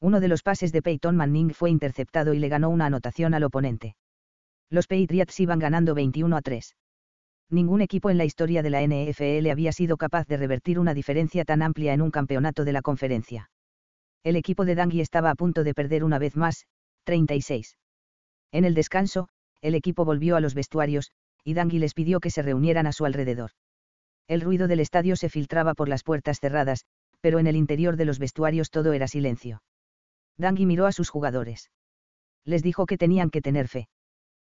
Uno 0.00 0.20
de 0.20 0.28
los 0.28 0.44
pases 0.44 0.70
de 0.70 0.80
Peyton 0.80 1.16
Manning 1.16 1.54
fue 1.54 1.70
interceptado 1.70 2.34
y 2.34 2.38
le 2.38 2.48
ganó 2.48 2.70
una 2.70 2.86
anotación 2.86 3.34
al 3.34 3.42
oponente. 3.42 3.96
Los 4.70 4.86
Patriots 4.86 5.40
iban 5.40 5.58
ganando 5.58 5.96
21 5.96 6.36
a 6.36 6.40
3 6.40 6.76
ningún 7.52 7.82
equipo 7.82 8.10
en 8.10 8.18
la 8.18 8.24
historia 8.24 8.62
de 8.62 8.70
la 8.70 8.82
NFL 8.82 9.48
había 9.50 9.72
sido 9.72 9.96
capaz 9.96 10.26
de 10.26 10.36
revertir 10.36 10.78
una 10.78 10.94
diferencia 10.94 11.44
tan 11.44 11.62
amplia 11.62 11.92
en 11.92 12.02
un 12.02 12.10
campeonato 12.10 12.64
de 12.64 12.72
la 12.72 12.82
conferencia. 12.82 13.50
El 14.24 14.36
equipo 14.36 14.64
de 14.64 14.74
Dangui 14.74 15.00
estaba 15.00 15.30
a 15.30 15.34
punto 15.34 15.64
de 15.64 15.74
perder 15.74 16.04
una 16.04 16.18
vez 16.18 16.36
más, 16.36 16.66
36. 17.04 17.76
En 18.52 18.64
el 18.64 18.74
descanso, 18.74 19.28
el 19.60 19.74
equipo 19.74 20.04
volvió 20.04 20.36
a 20.36 20.40
los 20.40 20.54
vestuarios, 20.54 21.10
y 21.44 21.54
Dangui 21.54 21.78
les 21.78 21.94
pidió 21.94 22.20
que 22.20 22.30
se 22.30 22.42
reunieran 22.42 22.86
a 22.86 22.92
su 22.92 23.04
alrededor. 23.04 23.50
El 24.28 24.40
ruido 24.40 24.68
del 24.68 24.80
estadio 24.80 25.16
se 25.16 25.28
filtraba 25.28 25.74
por 25.74 25.88
las 25.88 26.04
puertas 26.04 26.38
cerradas, 26.40 26.84
pero 27.20 27.38
en 27.38 27.46
el 27.46 27.56
interior 27.56 27.96
de 27.96 28.04
los 28.04 28.18
vestuarios 28.18 28.70
todo 28.70 28.92
era 28.92 29.08
silencio. 29.08 29.62
Dangui 30.38 30.66
miró 30.66 30.86
a 30.86 30.92
sus 30.92 31.10
jugadores. 31.10 31.70
Les 32.44 32.62
dijo 32.62 32.86
que 32.86 32.98
tenían 32.98 33.30
que 33.30 33.42
tener 33.42 33.68
fe. 33.68 33.88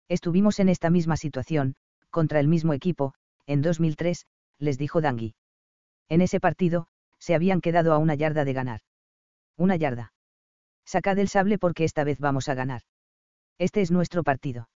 Estuvimos 0.09 0.59
en 0.61 0.69
esta 0.69 0.91
misma 0.91 1.17
situación, 1.17 1.77
contra 2.11 2.41
el 2.41 2.49
mismo 2.49 2.73
equipo, 2.73 3.15
en 3.47 3.63
2003, 3.63 4.27
les 4.59 4.79
dijo 4.79 5.01
Dangui. 5.01 5.35
En 6.09 6.21
ese 6.21 6.41
partido, 6.41 6.87
se 7.19 7.35
habían 7.35 7.61
quedado 7.61 7.93
a 7.93 7.99
una 7.99 8.15
yarda 8.15 8.45
de 8.45 8.53
ganar. 8.53 8.81
Una 9.57 9.77
yarda. 9.77 10.13
Sacad 10.85 11.19
el 11.19 11.29
sable 11.29 11.59
porque 11.59 11.85
esta 11.85 12.05
vez 12.05 12.19
vamos 12.19 12.49
a 12.49 12.55
ganar. 12.55 12.83
Este 13.59 13.81
es 13.81 13.91
nuestro 13.91 14.23
partido. 14.23 14.69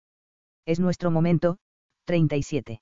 Es 0.66 0.80
nuestro 0.80 1.10
momento, 1.10 1.58
37. 2.06 2.80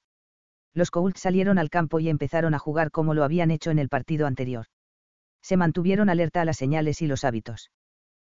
Los 0.74 0.90
Colts 0.90 1.20
salieron 1.20 1.58
al 1.58 1.70
campo 1.70 2.00
y 2.00 2.08
empezaron 2.08 2.54
a 2.54 2.58
jugar 2.58 2.90
como 2.90 3.14
lo 3.14 3.24
habían 3.24 3.50
hecho 3.50 3.70
en 3.70 3.78
el 3.78 3.88
partido 3.88 4.26
anterior. 4.26 4.66
Se 5.42 5.56
mantuvieron 5.56 6.08
alerta 6.08 6.40
a 6.40 6.44
las 6.44 6.56
señales 6.56 7.02
y 7.02 7.06
los 7.06 7.24
hábitos. 7.24 7.70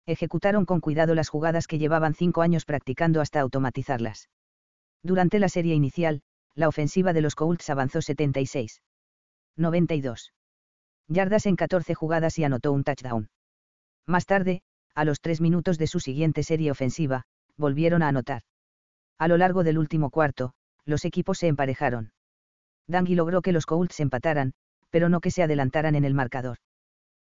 Ejecutaron 0.07 0.65
con 0.65 0.81
cuidado 0.81 1.15
las 1.15 1.29
jugadas 1.29 1.67
que 1.67 1.79
llevaban 1.79 2.15
cinco 2.15 2.43
años 2.43 2.65
practicando 2.65 3.21
hasta 3.21 3.41
automatizarlas. 3.41 4.29
Durante 5.03 5.39
la 5.39 5.49
serie 5.49 5.75
inicial, 5.75 6.23
la 6.55 6.69
ofensiva 6.69 7.13
de 7.13 7.23
los 7.23 7.35
Colts 7.35 7.71
avanzó 7.71 8.03
76. 8.03 8.83
92. 9.57 10.33
Yardas 11.09 11.47
en 11.47 11.57
14 11.57 11.95
jugadas 11.95 12.39
y 12.39 12.45
anotó 12.45 12.73
un 12.73 12.85
touchdown. 12.85 13.31
Más 14.07 14.27
tarde, 14.27 14.63
a 14.95 15.05
los 15.05 15.21
tres 15.21 15.41
minutos 15.41 15.79
de 15.79 15.87
su 15.87 16.01
siguiente 16.01 16.43
serie 16.43 16.71
ofensiva, 16.71 17.25
volvieron 17.57 18.03
a 18.03 18.09
anotar. 18.09 18.43
A 19.19 19.29
lo 19.29 19.37
largo 19.37 19.65
del 19.65 19.79
último 19.79 20.11
cuarto, 20.11 20.53
los 20.85 21.05
equipos 21.05 21.39
se 21.39 21.49
emparejaron. 21.49 22.13
Dangui 22.87 23.15
logró 23.15 23.43
que 23.43 23.53
los 23.53 23.67
Colts 23.67 24.01
empataran, 24.01 24.53
pero 24.91 25.09
no 25.09 25.21
que 25.21 25.31
se 25.31 25.43
adelantaran 25.43 25.95
en 25.95 26.05
el 26.05 26.15
marcador. 26.15 26.59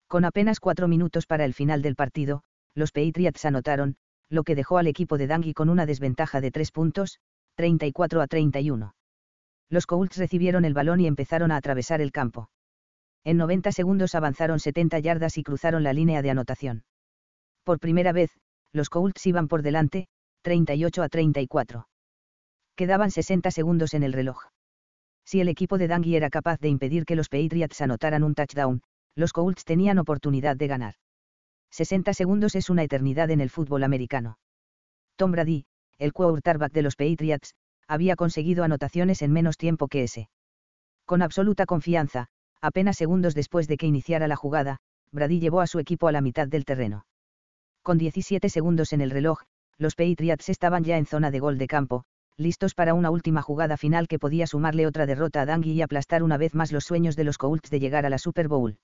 Con 0.08 0.24
apenas 0.24 0.60
cuatro 0.60 0.88
minutos 0.88 1.26
para 1.26 1.44
el 1.44 1.54
final 1.54 1.82
del 1.82 1.96
partido, 1.96 2.42
los 2.74 2.92
Patriots 2.92 3.44
anotaron, 3.44 3.96
lo 4.28 4.44
que 4.44 4.54
dejó 4.54 4.78
al 4.78 4.86
equipo 4.86 5.18
de 5.18 5.26
Dangui 5.26 5.54
con 5.54 5.68
una 5.68 5.86
desventaja 5.86 6.40
de 6.40 6.50
tres 6.50 6.72
puntos, 6.72 7.18
34 7.56 8.20
a 8.20 8.26
31. 8.26 8.94
Los 9.68 9.86
Colts 9.86 10.16
recibieron 10.16 10.64
el 10.64 10.74
balón 10.74 11.00
y 11.00 11.06
empezaron 11.06 11.50
a 11.50 11.56
atravesar 11.56 12.00
el 12.00 12.12
campo. 12.12 12.50
En 13.24 13.36
90 13.36 13.72
segundos 13.72 14.14
avanzaron 14.14 14.58
70 14.58 14.98
yardas 14.98 15.38
y 15.38 15.42
cruzaron 15.42 15.82
la 15.82 15.92
línea 15.92 16.22
de 16.22 16.30
anotación. 16.30 16.84
Por 17.64 17.78
primera 17.78 18.12
vez, 18.12 18.30
los 18.72 18.88
Colts 18.88 19.26
iban 19.26 19.48
por 19.48 19.62
delante, 19.62 20.08
38 20.42 21.02
a 21.02 21.08
34. 21.08 21.86
Quedaban 22.74 23.10
60 23.10 23.50
segundos 23.50 23.94
en 23.94 24.02
el 24.02 24.12
reloj. 24.12 24.44
Si 25.24 25.40
el 25.40 25.48
equipo 25.48 25.78
de 25.78 25.88
Dangui 25.88 26.16
era 26.16 26.30
capaz 26.30 26.58
de 26.58 26.68
impedir 26.68 27.04
que 27.04 27.16
los 27.16 27.28
Patriots 27.28 27.80
anotaran 27.80 28.24
un 28.24 28.34
touchdown, 28.34 28.82
los 29.14 29.32
Colts 29.32 29.64
tenían 29.64 29.98
oportunidad 29.98 30.56
de 30.56 30.66
ganar. 30.66 30.94
60 31.70 32.12
segundos 32.14 32.54
es 32.54 32.70
una 32.70 32.82
eternidad 32.82 33.30
en 33.30 33.40
el 33.40 33.50
fútbol 33.50 33.84
americano. 33.84 34.38
Tom 35.16 35.32
Brady, 35.32 35.64
el 36.02 36.12
quarterback 36.12 36.72
de 36.72 36.82
los 36.82 36.96
Patriots, 36.96 37.54
había 37.86 38.16
conseguido 38.16 38.64
anotaciones 38.64 39.22
en 39.22 39.32
menos 39.32 39.56
tiempo 39.56 39.88
que 39.88 40.02
ese. 40.02 40.28
Con 41.04 41.22
absoluta 41.22 41.66
confianza, 41.66 42.26
apenas 42.60 42.96
segundos 42.96 43.34
después 43.34 43.68
de 43.68 43.76
que 43.76 43.86
iniciara 43.86 44.28
la 44.28 44.36
jugada, 44.36 44.78
Brady 45.10 45.40
llevó 45.40 45.60
a 45.60 45.66
su 45.66 45.78
equipo 45.78 46.08
a 46.08 46.12
la 46.12 46.20
mitad 46.20 46.48
del 46.48 46.64
terreno. 46.64 47.06
Con 47.82 47.98
17 47.98 48.48
segundos 48.48 48.92
en 48.92 49.00
el 49.00 49.10
reloj, 49.10 49.42
los 49.78 49.94
Patriots 49.94 50.48
estaban 50.48 50.84
ya 50.84 50.96
en 50.96 51.06
zona 51.06 51.30
de 51.30 51.40
gol 51.40 51.58
de 51.58 51.66
campo, 51.66 52.04
listos 52.36 52.74
para 52.74 52.94
una 52.94 53.10
última 53.10 53.42
jugada 53.42 53.76
final 53.76 54.08
que 54.08 54.18
podía 54.18 54.46
sumarle 54.46 54.86
otra 54.86 55.06
derrota 55.06 55.42
a 55.42 55.46
Dangui 55.46 55.72
y 55.72 55.82
aplastar 55.82 56.22
una 56.22 56.36
vez 56.36 56.54
más 56.54 56.72
los 56.72 56.84
sueños 56.84 57.16
de 57.16 57.24
los 57.24 57.38
Colts 57.38 57.70
de 57.70 57.80
llegar 57.80 58.06
a 58.06 58.10
la 58.10 58.18
Super 58.18 58.48
Bowl. 58.48 58.78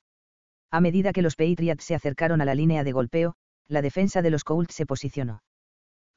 A 0.70 0.80
medida 0.80 1.12
que 1.12 1.22
los 1.22 1.36
Patriots 1.36 1.84
se 1.84 1.94
acercaron 1.94 2.40
a 2.40 2.44
la 2.44 2.54
línea 2.54 2.84
de 2.84 2.92
golpeo, 2.92 3.34
la 3.68 3.82
defensa 3.82 4.22
de 4.22 4.30
los 4.30 4.44
Colts 4.44 4.74
se 4.74 4.86
posicionó. 4.86 5.42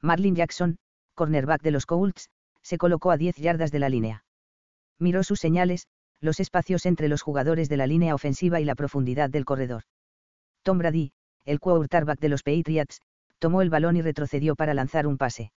Marlin 0.00 0.34
Jackson, 0.34 0.76
cornerback 1.14 1.62
de 1.62 1.70
los 1.70 1.86
Colts, 1.86 2.30
se 2.62 2.78
colocó 2.78 3.10
a 3.10 3.16
10 3.16 3.36
yardas 3.36 3.70
de 3.70 3.78
la 3.78 3.88
línea. 3.88 4.24
Miró 4.98 5.22
sus 5.22 5.40
señales, 5.40 5.86
los 6.20 6.38
espacios 6.40 6.86
entre 6.86 7.08
los 7.08 7.22
jugadores 7.22 7.68
de 7.68 7.76
la 7.76 7.86
línea 7.86 8.14
ofensiva 8.14 8.60
y 8.60 8.64
la 8.64 8.74
profundidad 8.74 9.30
del 9.30 9.44
corredor. 9.44 9.82
Tom 10.62 10.78
Brady, 10.78 11.12
el 11.44 11.58
quarterback 11.58 12.20
de 12.20 12.28
los 12.28 12.42
Patriots, 12.42 13.00
tomó 13.38 13.62
el 13.62 13.70
balón 13.70 13.96
y 13.96 14.02
retrocedió 14.02 14.54
para 14.54 14.74
lanzar 14.74 15.06
un 15.08 15.18
pase. 15.18 15.52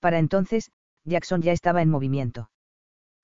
Para 0.00 0.18
entonces, 0.18 0.70
Jackson 1.04 1.42
ya 1.42 1.52
estaba 1.52 1.82
en 1.82 1.90
movimiento. 1.90 2.50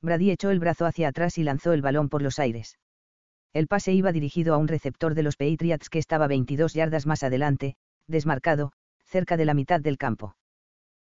Brady 0.03 0.31
echó 0.31 0.51
el 0.51 0.61
brazo 0.61 0.85
hacia 0.85 1.09
atrás 1.09 1.39
y 1.39 1.43
lanzó 1.43 1.73
el 1.73 1.83
balón 1.83 2.09
por 2.09 2.23
los 2.23 2.39
aires. 2.39 2.79
El 3.53 3.67
pase 3.67 3.93
iba 3.93 4.13
dirigido 4.13 4.55
a 4.55 4.59
un 4.59 4.69
receptor 4.69 5.15
de 5.15 5.23
los 5.23 5.37
Patriots 5.37 5.89
que 5.89 5.99
estaba 5.99 6.27
22 6.27 6.75
yardas 6.75 7.07
más 7.07 7.23
adelante, 7.23 7.77
desmarcado, 8.07 8.73
cerca 9.05 9.37
de 9.37 9.47
la 9.47 9.55
mitad 9.55 9.81
del 9.81 9.97
campo. 9.97 10.37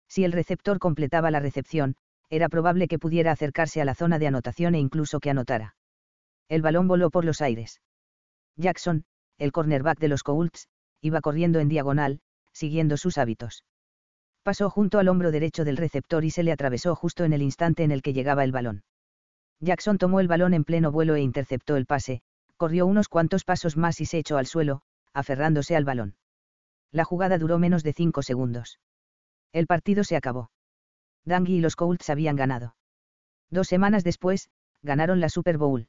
Si 0.07 0.23
el 0.23 0.31
receptor 0.31 0.79
completaba 0.79 1.31
la 1.31 1.39
recepción, 1.39 1.95
era 2.29 2.49
probable 2.49 2.87
que 2.87 2.99
pudiera 2.99 3.31
acercarse 3.31 3.81
a 3.81 3.85
la 3.85 3.95
zona 3.95 4.19
de 4.19 4.27
anotación 4.27 4.75
e 4.75 4.79
incluso 4.79 5.19
que 5.19 5.29
anotara. 5.29 5.75
El 6.49 6.61
balón 6.61 6.87
voló 6.87 7.09
por 7.09 7.25
los 7.25 7.41
aires. 7.41 7.81
Jackson, 8.55 9.05
el 9.37 9.51
cornerback 9.51 9.99
de 9.99 10.07
los 10.07 10.23
Colts, 10.23 10.67
iba 11.01 11.21
corriendo 11.21 11.59
en 11.59 11.69
diagonal, 11.69 12.19
siguiendo 12.51 12.97
sus 12.97 13.17
hábitos. 13.17 13.63
Pasó 14.43 14.69
junto 14.69 14.99
al 14.99 15.09
hombro 15.09 15.31
derecho 15.31 15.65
del 15.65 15.77
receptor 15.77 16.23
y 16.23 16.31
se 16.31 16.43
le 16.43 16.51
atravesó 16.51 16.95
justo 16.95 17.23
en 17.23 17.33
el 17.33 17.41
instante 17.41 17.83
en 17.83 17.91
el 17.91 18.01
que 18.01 18.13
llegaba 18.13 18.43
el 18.43 18.51
balón. 18.51 18.83
Jackson 19.59 19.97
tomó 19.97 20.19
el 20.19 20.27
balón 20.27 20.53
en 20.53 20.63
pleno 20.63 20.91
vuelo 20.91 21.15
e 21.15 21.21
interceptó 21.21 21.75
el 21.75 21.85
pase, 21.85 22.21
corrió 22.55 22.85
unos 22.85 23.09
cuantos 23.09 23.43
pasos 23.43 23.77
más 23.77 23.99
y 24.01 24.05
se 24.05 24.19
echó 24.19 24.37
al 24.37 24.47
suelo, 24.47 24.81
aferrándose 25.13 25.75
al 25.75 25.85
balón. 25.85 26.15
La 26.91 27.03
jugada 27.03 27.37
duró 27.37 27.59
menos 27.59 27.83
de 27.83 27.93
cinco 27.93 28.21
segundos. 28.21 28.79
El 29.53 29.67
partido 29.67 30.03
se 30.03 30.15
acabó. 30.15 30.51
Dangui 31.25 31.55
y 31.55 31.61
los 31.61 31.75
Colts 31.75 32.09
habían 32.09 32.35
ganado. 32.35 32.75
Dos 33.49 33.67
semanas 33.67 34.03
después, 34.03 34.49
ganaron 34.81 35.19
la 35.19 35.29
Super 35.29 35.57
Bowl. 35.57 35.87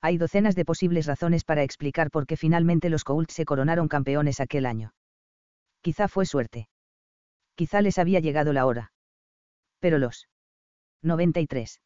Hay 0.00 0.18
docenas 0.18 0.54
de 0.54 0.64
posibles 0.64 1.06
razones 1.06 1.44
para 1.44 1.62
explicar 1.62 2.10
por 2.10 2.26
qué 2.26 2.36
finalmente 2.36 2.90
los 2.90 3.04
Colts 3.04 3.34
se 3.34 3.44
coronaron 3.44 3.88
campeones 3.88 4.40
aquel 4.40 4.66
año. 4.66 4.94
Quizá 5.80 6.08
fue 6.08 6.26
suerte. 6.26 6.68
Quizá 7.54 7.80
les 7.80 7.98
había 7.98 8.20
llegado 8.20 8.52
la 8.52 8.66
hora. 8.66 8.92
Pero 9.80 9.98
los 9.98 10.28
93 11.02 11.80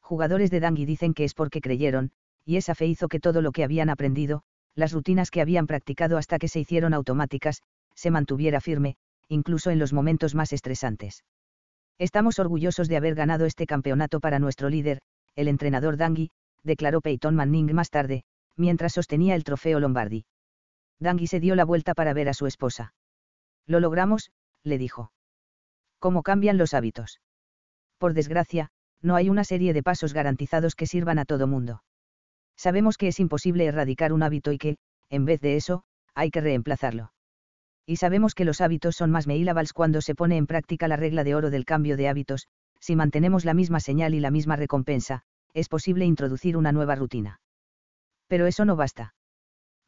jugadores 0.00 0.50
de 0.50 0.60
Dangui 0.60 0.84
dicen 0.84 1.14
que 1.14 1.24
es 1.24 1.34
porque 1.34 1.60
creyeron, 1.60 2.10
y 2.44 2.56
esa 2.56 2.74
fe 2.74 2.86
hizo 2.86 3.08
que 3.08 3.20
todo 3.20 3.42
lo 3.42 3.52
que 3.52 3.62
habían 3.62 3.90
aprendido, 3.90 4.42
las 4.74 4.92
rutinas 4.92 5.30
que 5.30 5.40
habían 5.40 5.66
practicado 5.66 6.18
hasta 6.18 6.38
que 6.38 6.48
se 6.48 6.60
hicieron 6.60 6.94
automáticas, 6.94 7.62
se 7.94 8.10
mantuviera 8.10 8.60
firme, 8.60 8.96
incluso 9.30 9.70
en 9.70 9.78
los 9.78 9.92
momentos 9.92 10.34
más 10.34 10.52
estresantes. 10.52 11.24
Estamos 11.98 12.38
orgullosos 12.38 12.88
de 12.88 12.96
haber 12.96 13.14
ganado 13.14 13.46
este 13.46 13.66
campeonato 13.66 14.20
para 14.20 14.38
nuestro 14.38 14.68
líder, 14.68 15.00
el 15.36 15.48
entrenador 15.48 15.96
Dangui, 15.96 16.30
declaró 16.64 17.00
Peyton 17.00 17.36
Manning 17.36 17.72
más 17.72 17.90
tarde, 17.90 18.24
mientras 18.56 18.92
sostenía 18.92 19.36
el 19.36 19.44
trofeo 19.44 19.78
Lombardi. 19.78 20.26
Dangui 20.98 21.28
se 21.28 21.40
dio 21.40 21.54
la 21.54 21.64
vuelta 21.64 21.94
para 21.94 22.12
ver 22.12 22.28
a 22.28 22.34
su 22.34 22.46
esposa. 22.46 22.92
Lo 23.66 23.80
logramos, 23.80 24.32
le 24.64 24.78
dijo. 24.78 25.12
¿Cómo 26.00 26.22
cambian 26.22 26.58
los 26.58 26.74
hábitos? 26.74 27.20
Por 27.98 28.14
desgracia, 28.14 28.70
no 29.00 29.14
hay 29.14 29.30
una 29.30 29.44
serie 29.44 29.72
de 29.72 29.82
pasos 29.82 30.12
garantizados 30.12 30.74
que 30.74 30.86
sirvan 30.86 31.18
a 31.18 31.24
todo 31.24 31.46
mundo. 31.46 31.82
Sabemos 32.56 32.98
que 32.98 33.08
es 33.08 33.20
imposible 33.20 33.66
erradicar 33.66 34.12
un 34.12 34.22
hábito 34.22 34.52
y 34.52 34.58
que, 34.58 34.76
en 35.08 35.24
vez 35.24 35.40
de 35.40 35.56
eso, 35.56 35.84
hay 36.14 36.30
que 36.30 36.40
reemplazarlo. 36.40 37.12
Y 37.86 37.96
sabemos 37.96 38.34
que 38.34 38.44
los 38.44 38.60
hábitos 38.60 38.96
son 38.96 39.10
más 39.10 39.26
meílables 39.26 39.72
cuando 39.72 40.00
se 40.00 40.14
pone 40.14 40.36
en 40.36 40.46
práctica 40.46 40.88
la 40.88 40.96
regla 40.96 41.24
de 41.24 41.34
oro 41.34 41.50
del 41.50 41.64
cambio 41.64 41.96
de 41.96 42.08
hábitos, 42.08 42.48
si 42.78 42.96
mantenemos 42.96 43.44
la 43.44 43.54
misma 43.54 43.80
señal 43.80 44.14
y 44.14 44.20
la 44.20 44.30
misma 44.30 44.56
recompensa, 44.56 45.22
es 45.54 45.68
posible 45.68 46.04
introducir 46.04 46.56
una 46.56 46.72
nueva 46.72 46.94
rutina. 46.94 47.40
Pero 48.28 48.46
eso 48.46 48.64
no 48.64 48.76
basta. 48.76 49.14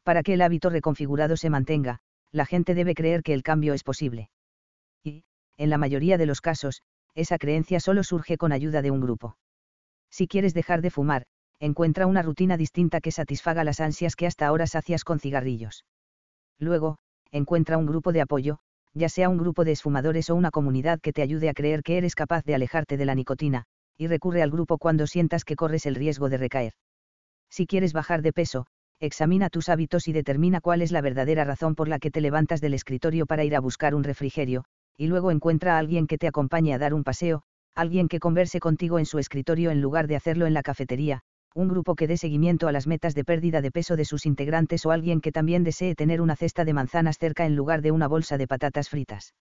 Para 0.03 0.21
que 0.21 0.33
el 0.33 0.41
hábito 0.41 0.69
reconfigurado 0.69 1.37
se 1.37 1.49
mantenga, 1.49 1.99
la 2.31 2.45
gente 2.45 2.75
debe 2.75 2.93
creer 2.93 3.23
que 3.23 3.33
el 3.33 3.43
cambio 3.43 3.73
es 3.73 3.83
posible. 3.83 4.29
Y, 5.03 5.23
en 5.57 5.69
la 5.69 5.77
mayoría 5.77 6.17
de 6.17 6.25
los 6.25 6.41
casos, 6.41 6.81
esa 7.15 7.37
creencia 7.37 7.79
solo 7.79 8.03
surge 8.03 8.37
con 8.37 8.51
ayuda 8.51 8.81
de 8.81 8.91
un 8.91 8.99
grupo. 8.99 9.37
Si 10.09 10.27
quieres 10.27 10.53
dejar 10.53 10.81
de 10.81 10.89
fumar, 10.89 11.25
encuentra 11.59 12.07
una 12.07 12.21
rutina 12.21 12.57
distinta 12.57 13.01
que 13.01 13.11
satisfaga 13.11 13.63
las 13.63 13.79
ansias 13.79 14.15
que 14.15 14.27
hasta 14.27 14.47
ahora 14.47 14.67
sacias 14.67 15.03
con 15.03 15.19
cigarrillos. 15.19 15.85
Luego, 16.59 16.97
encuentra 17.33 17.77
un 17.77 17.87
grupo 17.87 18.13
de 18.13 18.21
apoyo, 18.21 18.59
ya 18.93 19.09
sea 19.09 19.27
un 19.27 19.39
grupo 19.39 19.65
de 19.65 19.71
esfumadores 19.71 20.29
o 20.29 20.35
una 20.35 20.51
comunidad 20.51 21.01
que 21.01 21.11
te 21.11 21.23
ayude 21.23 21.49
a 21.49 21.53
creer 21.53 21.81
que 21.81 21.97
eres 21.97 22.13
capaz 22.13 22.45
de 22.45 22.53
alejarte 22.53 22.95
de 22.95 23.05
la 23.05 23.15
nicotina, 23.15 23.65
y 23.97 24.07
recurre 24.07 24.43
al 24.43 24.51
grupo 24.51 24.77
cuando 24.77 25.07
sientas 25.07 25.43
que 25.43 25.55
corres 25.55 25.87
el 25.87 25.95
riesgo 25.95 26.29
de 26.29 26.37
recaer. 26.37 26.73
Si 27.49 27.65
quieres 27.65 27.91
bajar 27.91 28.21
de 28.21 28.33
peso, 28.33 28.67
examina 28.99 29.49
tus 29.49 29.67
hábitos 29.67 30.07
y 30.07 30.13
determina 30.13 30.61
cuál 30.61 30.83
es 30.83 30.91
la 30.91 31.01
verdadera 31.01 31.43
razón 31.43 31.73
por 31.73 31.87
la 31.87 31.97
que 31.97 32.11
te 32.11 32.21
levantas 32.21 32.61
del 32.61 32.75
escritorio 32.75 33.25
para 33.25 33.43
ir 33.43 33.55
a 33.55 33.59
buscar 33.59 33.95
un 33.95 34.03
refrigerio, 34.03 34.65
y 34.95 35.07
luego 35.07 35.31
encuentra 35.31 35.75
a 35.75 35.79
alguien 35.79 36.05
que 36.05 36.19
te 36.19 36.27
acompañe 36.27 36.73
a 36.73 36.77
dar 36.77 36.93
un 36.93 37.03
paseo, 37.03 37.41
alguien 37.73 38.07
que 38.07 38.19
converse 38.19 38.59
contigo 38.59 38.99
en 38.99 39.07
su 39.07 39.17
escritorio 39.17 39.71
en 39.71 39.81
lugar 39.81 40.07
de 40.07 40.15
hacerlo 40.15 40.45
en 40.45 40.53
la 40.53 40.61
cafetería, 40.61 41.23
un 41.55 41.67
grupo 41.67 41.95
que 41.95 42.07
dé 42.07 42.17
seguimiento 42.17 42.67
a 42.67 42.71
las 42.71 42.87
metas 42.87 43.13
de 43.13 43.23
pérdida 43.23 43.61
de 43.61 43.71
peso 43.71 43.95
de 43.95 44.05
sus 44.05 44.25
integrantes 44.25 44.85
o 44.85 44.91
alguien 44.91 45.21
que 45.21 45.31
también 45.31 45.63
desee 45.63 45.95
tener 45.95 46.21
una 46.21 46.35
cesta 46.35 46.65
de 46.65 46.73
manzanas 46.73 47.17
cerca 47.17 47.45
en 47.45 47.55
lugar 47.55 47.81
de 47.81 47.91
una 47.91 48.07
bolsa 48.07 48.37
de 48.37 48.47
patatas 48.47 48.89
fritas. 48.89 49.33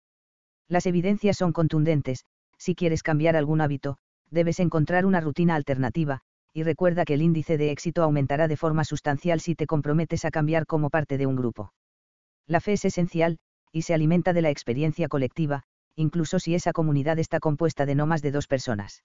Las 0.68 0.86
evidencias 0.86 1.36
son 1.36 1.52
contundentes, 1.52 2.24
si 2.58 2.74
quieres 2.74 3.02
cambiar 3.02 3.36
algún 3.36 3.60
hábito, 3.60 3.96
debes 4.30 4.60
encontrar 4.60 5.04
una 5.04 5.20
rutina 5.20 5.54
alternativa, 5.54 6.20
y 6.54 6.62
recuerda 6.62 7.04
que 7.04 7.14
el 7.14 7.22
índice 7.22 7.58
de 7.58 7.70
éxito 7.70 8.02
aumentará 8.02 8.48
de 8.48 8.56
forma 8.56 8.84
sustancial 8.84 9.40
si 9.40 9.54
te 9.54 9.66
comprometes 9.66 10.24
a 10.24 10.30
cambiar 10.30 10.66
como 10.66 10.90
parte 10.90 11.18
de 11.18 11.26
un 11.26 11.36
grupo. 11.36 11.72
La 12.46 12.60
fe 12.60 12.74
es 12.74 12.84
esencial, 12.84 13.38
y 13.72 13.82
se 13.82 13.94
alimenta 13.94 14.32
de 14.32 14.42
la 14.42 14.50
experiencia 14.50 15.08
colectiva, 15.08 15.64
incluso 15.96 16.38
si 16.38 16.54
esa 16.54 16.72
comunidad 16.72 17.18
está 17.18 17.40
compuesta 17.40 17.86
de 17.86 17.94
no 17.94 18.06
más 18.06 18.22
de 18.22 18.30
dos 18.30 18.46
personas. 18.46 19.02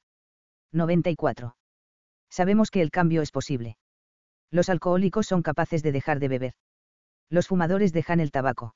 94. 0.71 1.56
Sabemos 2.29 2.71
que 2.71 2.81
el 2.81 2.91
cambio 2.91 3.21
es 3.21 3.31
posible. 3.31 3.77
Los 4.51 4.69
alcohólicos 4.69 5.27
son 5.27 5.41
capaces 5.41 5.83
de 5.83 5.91
dejar 5.91 6.19
de 6.19 6.27
beber. 6.27 6.53
Los 7.29 7.47
fumadores 7.47 7.93
dejan 7.93 8.19
el 8.19 8.31
tabaco. 8.31 8.75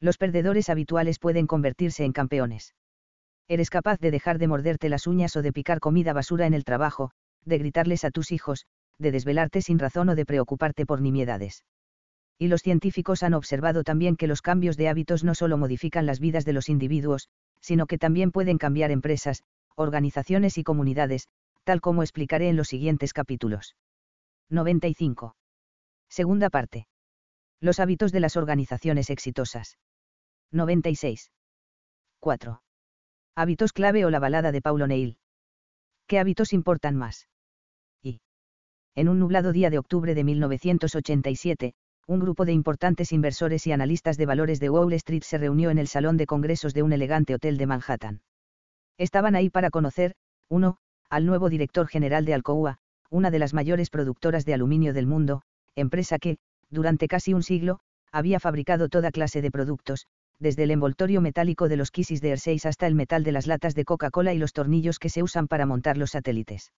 Los 0.00 0.16
perdedores 0.16 0.68
habituales 0.68 1.18
pueden 1.18 1.46
convertirse 1.46 2.04
en 2.04 2.12
campeones. 2.12 2.74
Eres 3.48 3.70
capaz 3.70 3.98
de 4.00 4.10
dejar 4.10 4.38
de 4.38 4.48
morderte 4.48 4.88
las 4.88 5.06
uñas 5.06 5.34
o 5.36 5.42
de 5.42 5.52
picar 5.52 5.80
comida 5.80 6.12
basura 6.12 6.46
en 6.46 6.54
el 6.54 6.64
trabajo, 6.64 7.10
de 7.44 7.58
gritarles 7.58 8.04
a 8.04 8.10
tus 8.10 8.30
hijos, 8.30 8.66
de 8.98 9.12
desvelarte 9.12 9.62
sin 9.62 9.78
razón 9.78 10.10
o 10.10 10.14
de 10.14 10.26
preocuparte 10.26 10.86
por 10.86 11.00
nimiedades. 11.00 11.64
Y 12.38 12.48
los 12.48 12.62
científicos 12.62 13.22
han 13.22 13.34
observado 13.34 13.82
también 13.82 14.16
que 14.16 14.26
los 14.26 14.42
cambios 14.42 14.76
de 14.76 14.88
hábitos 14.88 15.24
no 15.24 15.34
solo 15.34 15.56
modifican 15.56 16.06
las 16.06 16.20
vidas 16.20 16.44
de 16.44 16.52
los 16.52 16.68
individuos, 16.68 17.28
sino 17.60 17.86
que 17.86 17.98
también 17.98 18.30
pueden 18.30 18.58
cambiar 18.58 18.90
empresas, 18.90 19.42
organizaciones 19.74 20.58
y 20.58 20.62
comunidades, 20.62 21.28
tal 21.68 21.82
como 21.82 22.02
explicaré 22.02 22.48
en 22.48 22.56
los 22.56 22.68
siguientes 22.68 23.12
capítulos. 23.12 23.76
95. 24.48 25.36
Segunda 26.08 26.48
parte. 26.48 26.86
Los 27.60 27.78
hábitos 27.78 28.10
de 28.10 28.20
las 28.20 28.38
organizaciones 28.38 29.10
exitosas. 29.10 29.76
96. 30.50 31.30
4. 32.20 32.62
Hábitos 33.36 33.74
clave 33.74 34.06
o 34.06 34.10
la 34.10 34.18
balada 34.18 34.50
de 34.50 34.62
Paulo 34.62 34.86
Neil. 34.86 35.18
¿Qué 36.06 36.18
hábitos 36.18 36.54
importan 36.54 36.96
más? 36.96 37.28
Y. 38.02 38.22
En 38.94 39.10
un 39.10 39.18
nublado 39.18 39.52
día 39.52 39.68
de 39.68 39.76
octubre 39.76 40.14
de 40.14 40.24
1987, 40.24 41.74
un 42.06 42.18
grupo 42.18 42.46
de 42.46 42.52
importantes 42.52 43.12
inversores 43.12 43.66
y 43.66 43.72
analistas 43.72 44.16
de 44.16 44.24
valores 44.24 44.58
de 44.58 44.70
Wall 44.70 44.94
Street 44.94 45.22
se 45.22 45.36
reunió 45.36 45.68
en 45.68 45.76
el 45.76 45.88
salón 45.88 46.16
de 46.16 46.24
congresos 46.24 46.72
de 46.72 46.82
un 46.82 46.94
elegante 46.94 47.34
hotel 47.34 47.58
de 47.58 47.66
Manhattan. 47.66 48.22
Estaban 48.96 49.36
ahí 49.36 49.50
para 49.50 49.68
conocer, 49.68 50.14
uno, 50.48 50.78
al 51.10 51.26
nuevo 51.26 51.48
director 51.48 51.86
general 51.86 52.24
de 52.24 52.34
Alcoa, 52.34 52.78
una 53.10 53.30
de 53.30 53.38
las 53.38 53.54
mayores 53.54 53.90
productoras 53.90 54.44
de 54.44 54.54
aluminio 54.54 54.92
del 54.92 55.06
mundo, 55.06 55.42
empresa 55.74 56.18
que, 56.18 56.38
durante 56.70 57.08
casi 57.08 57.32
un 57.34 57.42
siglo, 57.42 57.80
había 58.12 58.40
fabricado 58.40 58.88
toda 58.88 59.10
clase 59.10 59.42
de 59.42 59.50
productos, 59.50 60.06
desde 60.38 60.64
el 60.64 60.70
envoltorio 60.70 61.20
metálico 61.20 61.68
de 61.68 61.76
los 61.76 61.90
quisis 61.90 62.20
de 62.20 62.30
Air 62.30 62.60
hasta 62.64 62.86
el 62.86 62.94
metal 62.94 63.24
de 63.24 63.32
las 63.32 63.46
latas 63.46 63.74
de 63.74 63.84
Coca-Cola 63.84 64.34
y 64.34 64.38
los 64.38 64.52
tornillos 64.52 64.98
que 64.98 65.08
se 65.08 65.22
usan 65.22 65.48
para 65.48 65.66
montar 65.66 65.96
los 65.96 66.10
satélites. 66.10 66.72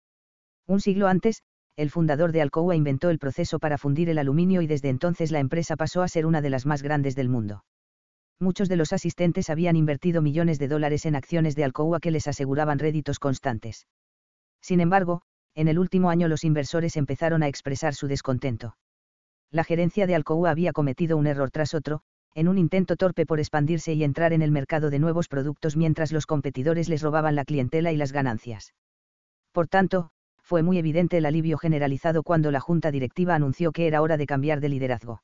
Un 0.67 0.81
siglo 0.81 1.09
antes, 1.09 1.43
el 1.77 1.91
fundador 1.91 2.33
de 2.33 2.43
Alcoa 2.43 2.77
inventó 2.77 3.11
el 3.11 3.19
proceso 3.19 3.59
para 3.59 3.79
fundir 3.79 4.11
el 4.11 4.19
aluminio 4.19 4.63
y 4.63 4.67
desde 4.67 4.89
entonces 4.89 5.31
la 5.31 5.41
empresa 5.41 5.77
pasó 5.77 6.03
a 6.03 6.09
ser 6.09 6.27
una 6.27 6.43
de 6.43 6.51
las 6.51 6.67
más 6.67 6.83
grandes 6.83 7.15
del 7.15 7.29
mundo. 7.29 7.65
Muchos 8.41 8.69
de 8.69 8.77
los 8.77 8.93
asistentes 8.93 9.51
habían 9.51 9.77
invertido 9.77 10.23
millones 10.23 10.59
de 10.59 10.69
dólares 10.69 11.07
en 11.07 11.17
acciones 11.17 11.57
de 11.57 11.65
Alcoa 11.65 11.99
que 12.01 12.11
les 12.11 12.29
aseguraban 12.29 12.79
réditos 12.79 13.19
constantes. 13.19 13.87
Sin 14.61 14.81
embargo, 14.81 15.23
en 15.55 15.69
el 15.69 15.79
último 15.79 16.11
año 16.11 16.29
los 16.29 16.45
inversores 16.45 16.97
empezaron 16.97 17.43
a 17.43 17.49
expresar 17.49 17.95
su 17.95 18.07
descontento. 18.07 18.77
La 19.51 19.65
gerencia 19.65 20.07
de 20.07 20.15
Alcoa 20.15 20.51
había 20.51 20.73
cometido 20.73 21.17
un 21.17 21.27
error 21.27 21.51
tras 21.51 21.75
otro, 21.75 22.03
en 22.35 22.49
un 22.49 22.59
intento 22.59 22.97
torpe 22.97 23.27
por 23.27 23.41
expandirse 23.41 23.95
y 23.95 24.05
entrar 24.05 24.33
en 24.33 24.43
el 24.43 24.53
mercado 24.53 24.91
de 24.91 24.99
nuevos 24.99 25.29
productos 25.29 25.77
mientras 25.77 26.13
los 26.13 26.27
competidores 26.27 26.89
les 26.89 27.03
robaban 27.03 27.35
la 27.35 27.45
clientela 27.45 27.93
y 27.93 27.97
las 27.97 28.13
ganancias. 28.13 28.75
Por 29.53 29.69
tanto, 29.69 30.11
fue 30.43 30.63
muy 30.63 30.79
evidente 30.79 31.19
el 31.19 31.27
alivio 31.27 31.59
generalizado 31.59 32.23
cuando 32.23 32.51
la 32.51 32.61
junta 32.61 32.91
directiva 32.91 33.35
anunció 33.35 33.73
que 33.73 33.87
era 33.87 34.03
hora 34.03 34.17
de 34.17 34.27
cambiar 34.27 34.61
de 34.61 34.69
liderazgo. 34.69 35.23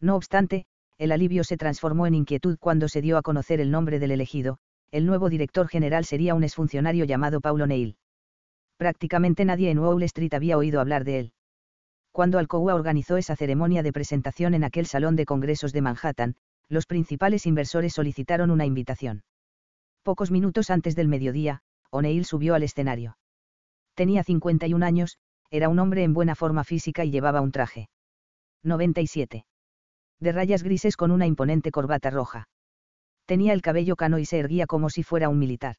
No 0.00 0.16
obstante, 0.16 0.66
el 0.98 1.12
alivio 1.12 1.44
se 1.44 1.56
transformó 1.56 2.06
en 2.06 2.14
inquietud 2.14 2.58
cuando 2.58 2.88
se 2.88 3.00
dio 3.00 3.16
a 3.16 3.22
conocer 3.22 3.60
el 3.60 3.70
nombre 3.70 3.98
del 3.98 4.10
elegido, 4.10 4.58
el 4.90 5.06
nuevo 5.06 5.30
director 5.30 5.68
general 5.68 6.04
sería 6.04 6.34
un 6.34 6.44
exfuncionario 6.44 7.04
llamado 7.04 7.40
Paulo 7.40 7.66
Neil. 7.66 7.96
Prácticamente 8.76 9.44
nadie 9.44 9.70
en 9.70 9.78
Wall 9.78 10.02
Street 10.02 10.34
había 10.34 10.58
oído 10.58 10.80
hablar 10.80 11.04
de 11.04 11.18
él. 11.18 11.32
Cuando 12.10 12.38
Alcoa 12.38 12.74
organizó 12.74 13.16
esa 13.16 13.36
ceremonia 13.36 13.82
de 13.82 13.92
presentación 13.92 14.54
en 14.54 14.64
aquel 14.64 14.86
salón 14.86 15.16
de 15.16 15.24
congresos 15.24 15.72
de 15.72 15.82
Manhattan, 15.82 16.36
los 16.68 16.86
principales 16.86 17.46
inversores 17.46 17.94
solicitaron 17.94 18.50
una 18.50 18.66
invitación. 18.66 19.24
Pocos 20.02 20.30
minutos 20.30 20.70
antes 20.70 20.96
del 20.96 21.08
mediodía, 21.08 21.62
O'Neill 21.90 22.24
subió 22.24 22.54
al 22.54 22.62
escenario. 22.62 23.16
Tenía 23.94 24.24
51 24.24 24.84
años, 24.84 25.18
era 25.50 25.68
un 25.68 25.78
hombre 25.78 26.02
en 26.02 26.14
buena 26.14 26.34
forma 26.34 26.64
física 26.64 27.04
y 27.04 27.10
llevaba 27.10 27.40
un 27.40 27.52
traje. 27.52 27.88
97. 28.62 29.44
De 30.18 30.32
rayas 30.32 30.62
grises 30.62 30.96
con 30.96 31.10
una 31.10 31.26
imponente 31.26 31.70
corbata 31.70 32.10
roja. 32.10 32.48
Tenía 33.26 33.52
el 33.52 33.62
cabello 33.62 33.96
cano 33.96 34.18
y 34.18 34.24
se 34.24 34.38
erguía 34.38 34.66
como 34.66 34.88
si 34.88 35.02
fuera 35.02 35.28
un 35.28 35.38
militar. 35.38 35.76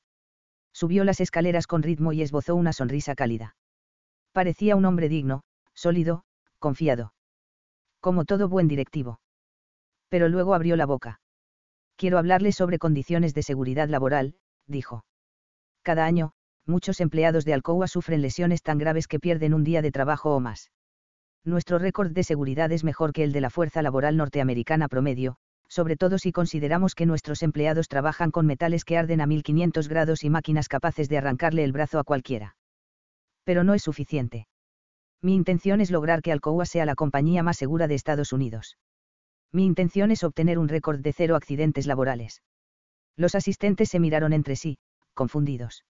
Subió 0.74 1.04
las 1.04 1.22
escaleras 1.22 1.68
con 1.68 1.84
ritmo 1.84 2.12
y 2.14 2.22
esbozó 2.22 2.56
una 2.56 2.74
sonrisa 2.74 3.16
cálida. 3.16 3.56
Parecía 4.32 4.76
un 4.76 4.86
hombre 4.86 5.08
digno, 5.08 5.44
sólido, 5.74 6.24
confiado. 6.60 7.14
Como 8.00 8.26
todo 8.26 8.50
buen 8.50 8.68
directivo. 8.68 9.20
Pero 10.10 10.28
luego 10.30 10.56
abrió 10.56 10.76
la 10.76 10.86
boca. 10.86 11.22
Quiero 11.96 12.18
hablarle 12.18 12.52
sobre 12.52 12.80
condiciones 12.80 13.34
de 13.34 13.44
seguridad 13.44 13.88
laboral, 13.88 14.36
dijo. 14.68 15.06
Cada 15.84 16.06
año, 16.06 16.34
muchos 16.66 17.00
empleados 17.02 17.46
de 17.46 17.54
Alcoa 17.54 17.88
sufren 17.88 18.22
lesiones 18.22 18.64
tan 18.64 18.78
graves 18.78 19.08
que 19.08 19.20
pierden 19.20 19.54
un 19.54 19.64
día 19.64 19.82
de 19.82 19.92
trabajo 19.92 20.36
o 20.36 20.40
más. 20.40 20.72
Nuestro 21.44 21.78
récord 21.78 22.12
de 22.12 22.24
seguridad 22.24 22.72
es 22.72 22.84
mejor 22.84 23.14
que 23.14 23.24
el 23.24 23.32
de 23.32 23.42
la 23.42 23.50
fuerza 23.50 23.82
laboral 23.82 24.18
norteamericana 24.18 24.88
promedio, 24.88 25.38
sobre 25.74 25.98
todo 25.98 26.20
si 26.20 26.32
consideramos 26.32 26.94
que 26.94 27.08
nuestros 27.08 27.42
empleados 27.42 27.88
trabajan 27.88 28.30
con 28.30 28.46
metales 28.46 28.86
que 28.86 28.96
arden 28.96 29.22
a 29.22 29.26
1500 29.26 29.88
grados 29.88 30.24
y 30.24 30.30
máquinas 30.30 30.68
capaces 30.68 31.10
de 31.10 31.18
arrancarle 31.18 31.64
el 31.64 31.72
brazo 31.72 31.98
a 31.98 32.04
cualquiera. 32.04 32.56
Pero 33.44 33.64
no 33.64 33.74
es 33.74 33.82
suficiente. 33.82 34.46
Mi 35.20 35.34
intención 35.34 35.82
es 35.82 35.90
lograr 35.90 36.22
que 36.22 36.32
Alcoa 36.32 36.68
sea 36.68 36.86
la 36.86 36.94
compañía 36.94 37.42
más 37.42 37.58
segura 37.58 37.88
de 37.88 37.96
Estados 37.96 38.34
Unidos. 38.34 38.78
Mi 39.52 39.66
intención 39.66 40.12
es 40.12 40.24
obtener 40.24 40.60
un 40.60 40.68
récord 40.68 41.00
de 41.00 41.12
cero 41.12 41.36
accidentes 41.36 41.88
laborales. 41.88 42.44
Los 43.18 43.34
asistentes 43.34 43.90
se 43.90 44.00
miraron 44.00 44.32
entre 44.32 44.56
sí, 44.56 44.78
confundidos. 45.16 45.86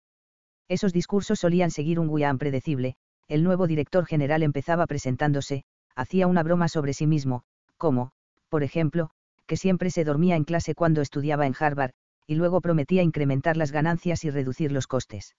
Esos 0.69 0.93
discursos 0.93 1.39
solían 1.39 1.71
seguir 1.71 1.99
un 1.99 2.07
guion 2.07 2.37
predecible, 2.37 2.95
el 3.27 3.43
nuevo 3.43 3.67
director 3.67 4.05
general 4.05 4.43
empezaba 4.43 4.87
presentándose, 4.87 5.65
hacía 5.93 6.27
una 6.27 6.41
broma 6.41 6.69
sobre 6.69 6.93
sí 6.93 7.05
mismo, 7.05 7.43
como, 7.77 8.13
por 8.47 8.63
ejemplo, 8.63 9.11
que 9.45 9.57
siempre 9.57 9.89
se 9.89 10.03
dormía 10.03 10.35
en 10.35 10.43
clase 10.43 10.75
cuando 10.75 11.01
estudiaba 11.01 11.45
en 11.45 11.55
Harvard, 11.59 11.91
y 12.27 12.35
luego 12.35 12.61
prometía 12.61 13.03
incrementar 13.03 13.57
las 13.57 13.72
ganancias 13.72 14.23
y 14.23 14.30
reducir 14.30 14.72
los 14.72 14.88
costes. 14.88 15.35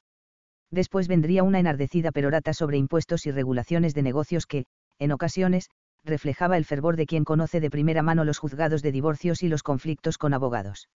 Después 0.70 1.08
vendría 1.08 1.42
una 1.42 1.60
enardecida 1.60 2.12
perorata 2.12 2.52
sobre 2.52 2.78
impuestos 2.78 3.26
y 3.26 3.31
regulaciones 3.31 3.94
de 3.94 4.02
negocios 4.02 4.47
que, 4.47 4.66
en 4.99 5.12
ocasiones, 5.12 5.70
reflejaba 6.05 6.57
el 6.57 6.65
fervor 6.65 6.97
de 6.97 7.07
quien 7.07 7.24
conoce 7.24 7.60
de 7.60 7.70
primera 7.70 8.02
mano 8.02 8.24
los 8.24 8.39
juzgados 8.39 8.83
de 8.83 8.92
divorcios 8.92 9.42
y 9.42 9.49
los 9.49 9.62
conflictos 9.62 10.18
con 10.18 10.34
abogados. 10.34 10.89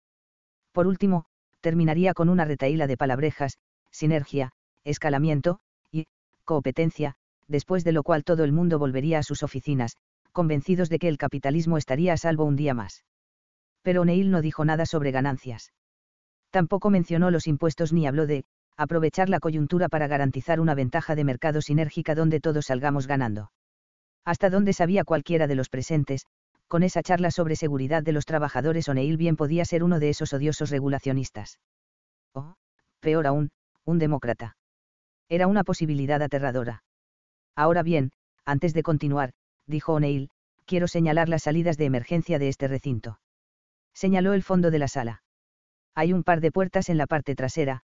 Por 0.73 0.87
último, 0.87 1.25
terminaría 1.61 2.15
con 2.15 2.29
una 2.29 2.45
retaíla 2.45 2.87
de 2.87 2.97
palabrejas, 2.97 3.59
sinergia, 3.91 4.53
escalamiento, 4.85 5.61
y, 5.91 6.07
competencia, 6.45 7.15
después 7.47 7.85
de 7.85 7.93
lo 7.93 8.03
cual 8.03 8.25
todo 8.25 8.45
el 8.45 8.53
mundo 8.53 8.79
volvería 8.79 9.19
a 9.19 9.23
sus 9.23 9.43
oficinas, 9.43 9.97
convencidos 10.33 10.89
de 10.89 10.99
que 10.99 11.09
el 11.09 11.19
capitalismo 11.19 11.79
estaría 11.79 12.13
a 12.13 12.17
salvo 12.17 12.45
un 12.45 12.57
día 12.57 12.75
más. 12.75 13.05
Pero 13.83 14.05
Neil 14.05 14.31
no 14.31 14.43
dijo 14.43 14.65
nada 14.65 14.87
sobre 14.87 15.11
ganancias. 15.11 15.73
Tampoco 16.51 16.91
mencionó 16.91 17.31
los 17.31 17.47
impuestos 17.47 17.93
ni 17.93 18.07
habló 18.07 18.27
de, 18.27 18.45
aprovechar 18.77 19.29
la 19.29 19.41
coyuntura 19.41 19.89
para 19.89 20.07
garantizar 20.07 20.61
una 20.61 20.75
ventaja 20.75 21.15
de 21.15 21.25
mercado 21.25 21.61
sinérgica 21.61 22.15
donde 22.15 22.41
todos 22.41 22.67
salgamos 22.67 23.07
ganando. 23.07 23.51
Hasta 24.25 24.51
donde 24.51 24.73
sabía 24.73 25.05
cualquiera 25.05 25.47
de 25.47 25.57
los 25.57 25.69
presentes, 25.69 26.27
con 26.69 26.83
esa 26.83 27.03
charla 27.03 27.31
sobre 27.31 27.57
seguridad 27.57 28.03
de 28.03 28.13
los 28.13 28.27
trabajadores 28.27 28.89
O'Neill 28.89 29.17
bien 29.17 29.37
podía 29.37 29.65
ser 29.65 29.83
uno 29.83 29.99
de 29.99 30.11
esos 30.11 30.33
odiosos 30.33 30.71
regulacionistas. 30.71 31.59
O, 32.35 32.55
peor 33.01 33.27
aún, 33.27 33.51
un 33.85 33.99
demócrata. 33.99 34.57
Era 35.29 35.47
una 35.47 35.65
posibilidad 35.65 36.23
aterradora. 36.23 36.83
Ahora 37.57 37.83
bien, 37.83 38.13
antes 38.45 38.75
de 38.75 38.83
continuar, 38.83 39.33
dijo 39.69 39.95
O'Neill, 39.95 40.31
quiero 40.65 40.89
señalar 40.89 41.29
las 41.29 41.45
salidas 41.45 41.77
de 41.77 41.85
emergencia 41.85 42.39
de 42.39 42.49
este 42.49 42.67
recinto. 42.67 43.21
Señaló 43.95 44.33
el 44.33 44.43
fondo 44.43 44.71
de 44.71 44.79
la 44.79 44.89
sala. 44.89 45.23
Hay 45.95 46.13
un 46.13 46.25
par 46.25 46.41
de 46.41 46.53
puertas 46.53 46.89
en 46.89 46.99
la 46.99 47.07
parte 47.07 47.35
trasera, 47.35 47.83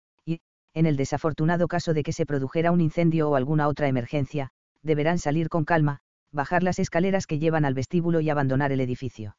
en 0.75 0.87
el 0.87 0.97
desafortunado 0.97 1.69
caso 1.69 1.95
de 1.95 2.03
que 2.03 2.13
se 2.13 2.27
produjera 2.27 2.71
un 2.71 2.81
incendio 2.81 3.29
o 3.31 3.35
alguna 3.35 3.67
otra 3.69 3.89
emergencia, 3.89 4.51
deberán 4.83 5.19
salir 5.19 5.49
con 5.49 5.65
calma, 5.65 5.99
bajar 6.33 6.63
las 6.63 6.79
escaleras 6.79 7.27
que 7.27 7.39
llevan 7.39 7.65
al 7.65 7.75
vestíbulo 7.75 8.21
y 8.21 8.31
abandonar 8.31 8.71
el 8.71 8.81
edificio. 8.81 9.37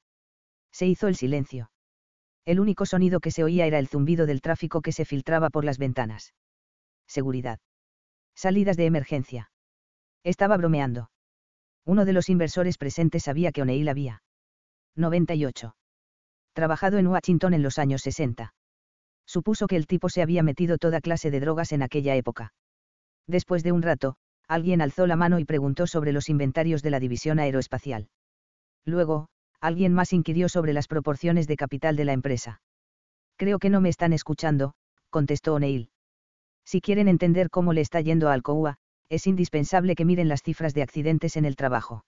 Se 0.71 0.87
hizo 0.87 1.07
el 1.07 1.15
silencio. 1.15 1.71
El 2.45 2.59
único 2.59 2.85
sonido 2.85 3.19
que 3.19 3.31
se 3.31 3.43
oía 3.43 3.65
era 3.65 3.79
el 3.79 3.87
zumbido 3.87 4.25
del 4.25 4.41
tráfico 4.41 4.81
que 4.81 4.91
se 4.91 5.05
filtraba 5.05 5.49
por 5.49 5.63
las 5.63 5.77
ventanas. 5.77 6.33
Seguridad. 7.07 7.59
Salidas 8.35 8.77
de 8.77 8.85
emergencia. 8.85 9.51
Estaba 10.23 10.57
bromeando. 10.57 11.09
Uno 11.85 12.05
de 12.05 12.13
los 12.13 12.29
inversores 12.29 12.77
presentes 12.77 13.23
sabía 13.23 13.51
que 13.51 13.61
O'Neill 13.61 13.89
había. 13.89 14.21
98. 14.95 15.75
Trabajado 16.53 16.97
en 16.97 17.07
Washington 17.07 17.53
en 17.53 17.63
los 17.63 17.79
años 17.79 18.01
60 18.01 18.53
supuso 19.31 19.67
que 19.67 19.77
el 19.77 19.87
tipo 19.87 20.09
se 20.09 20.21
había 20.21 20.43
metido 20.43 20.77
toda 20.77 20.99
clase 20.99 21.31
de 21.31 21.39
drogas 21.39 21.71
en 21.71 21.81
aquella 21.81 22.15
época. 22.15 22.53
Después 23.27 23.63
de 23.63 23.71
un 23.71 23.81
rato, 23.81 24.15
alguien 24.47 24.81
alzó 24.81 25.07
la 25.07 25.15
mano 25.15 25.39
y 25.39 25.45
preguntó 25.45 25.87
sobre 25.87 26.11
los 26.11 26.27
inventarios 26.27 26.81
de 26.81 26.89
la 26.89 26.99
división 26.99 27.39
aeroespacial. 27.39 28.09
Luego, 28.85 29.29
alguien 29.61 29.93
más 29.93 30.11
inquirió 30.11 30.49
sobre 30.49 30.73
las 30.73 30.87
proporciones 30.87 31.47
de 31.47 31.55
capital 31.55 31.95
de 31.95 32.05
la 32.05 32.11
empresa. 32.11 32.61
Creo 33.37 33.57
que 33.57 33.69
no 33.69 33.79
me 33.79 33.87
están 33.87 34.11
escuchando, 34.11 34.73
contestó 35.09 35.53
O'Neill. 35.53 35.89
Si 36.65 36.81
quieren 36.81 37.07
entender 37.07 37.49
cómo 37.49 37.71
le 37.71 37.81
está 37.81 38.01
yendo 38.01 38.27
a 38.27 38.33
Alcoa, 38.33 38.75
es 39.11 39.27
indispensable 39.27 39.93
que 39.93 40.05
miren 40.05 40.29
las 40.29 40.41
cifras 40.41 40.73
de 40.73 40.83
accidentes 40.83 41.35
en 41.35 41.43
el 41.43 41.57
trabajo. 41.57 42.05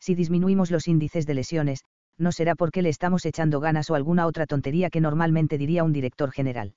Si 0.00 0.14
disminuimos 0.14 0.70
los 0.70 0.88
índices 0.88 1.26
de 1.26 1.34
lesiones, 1.34 1.84
no 2.16 2.32
será 2.32 2.54
porque 2.54 2.80
le 2.80 2.88
estamos 2.88 3.26
echando 3.26 3.60
ganas 3.60 3.90
o 3.90 3.94
alguna 3.94 4.26
otra 4.26 4.46
tontería 4.46 4.88
que 4.88 5.02
normalmente 5.02 5.58
diría 5.58 5.84
un 5.84 5.92
director 5.92 6.32
general. 6.32 6.74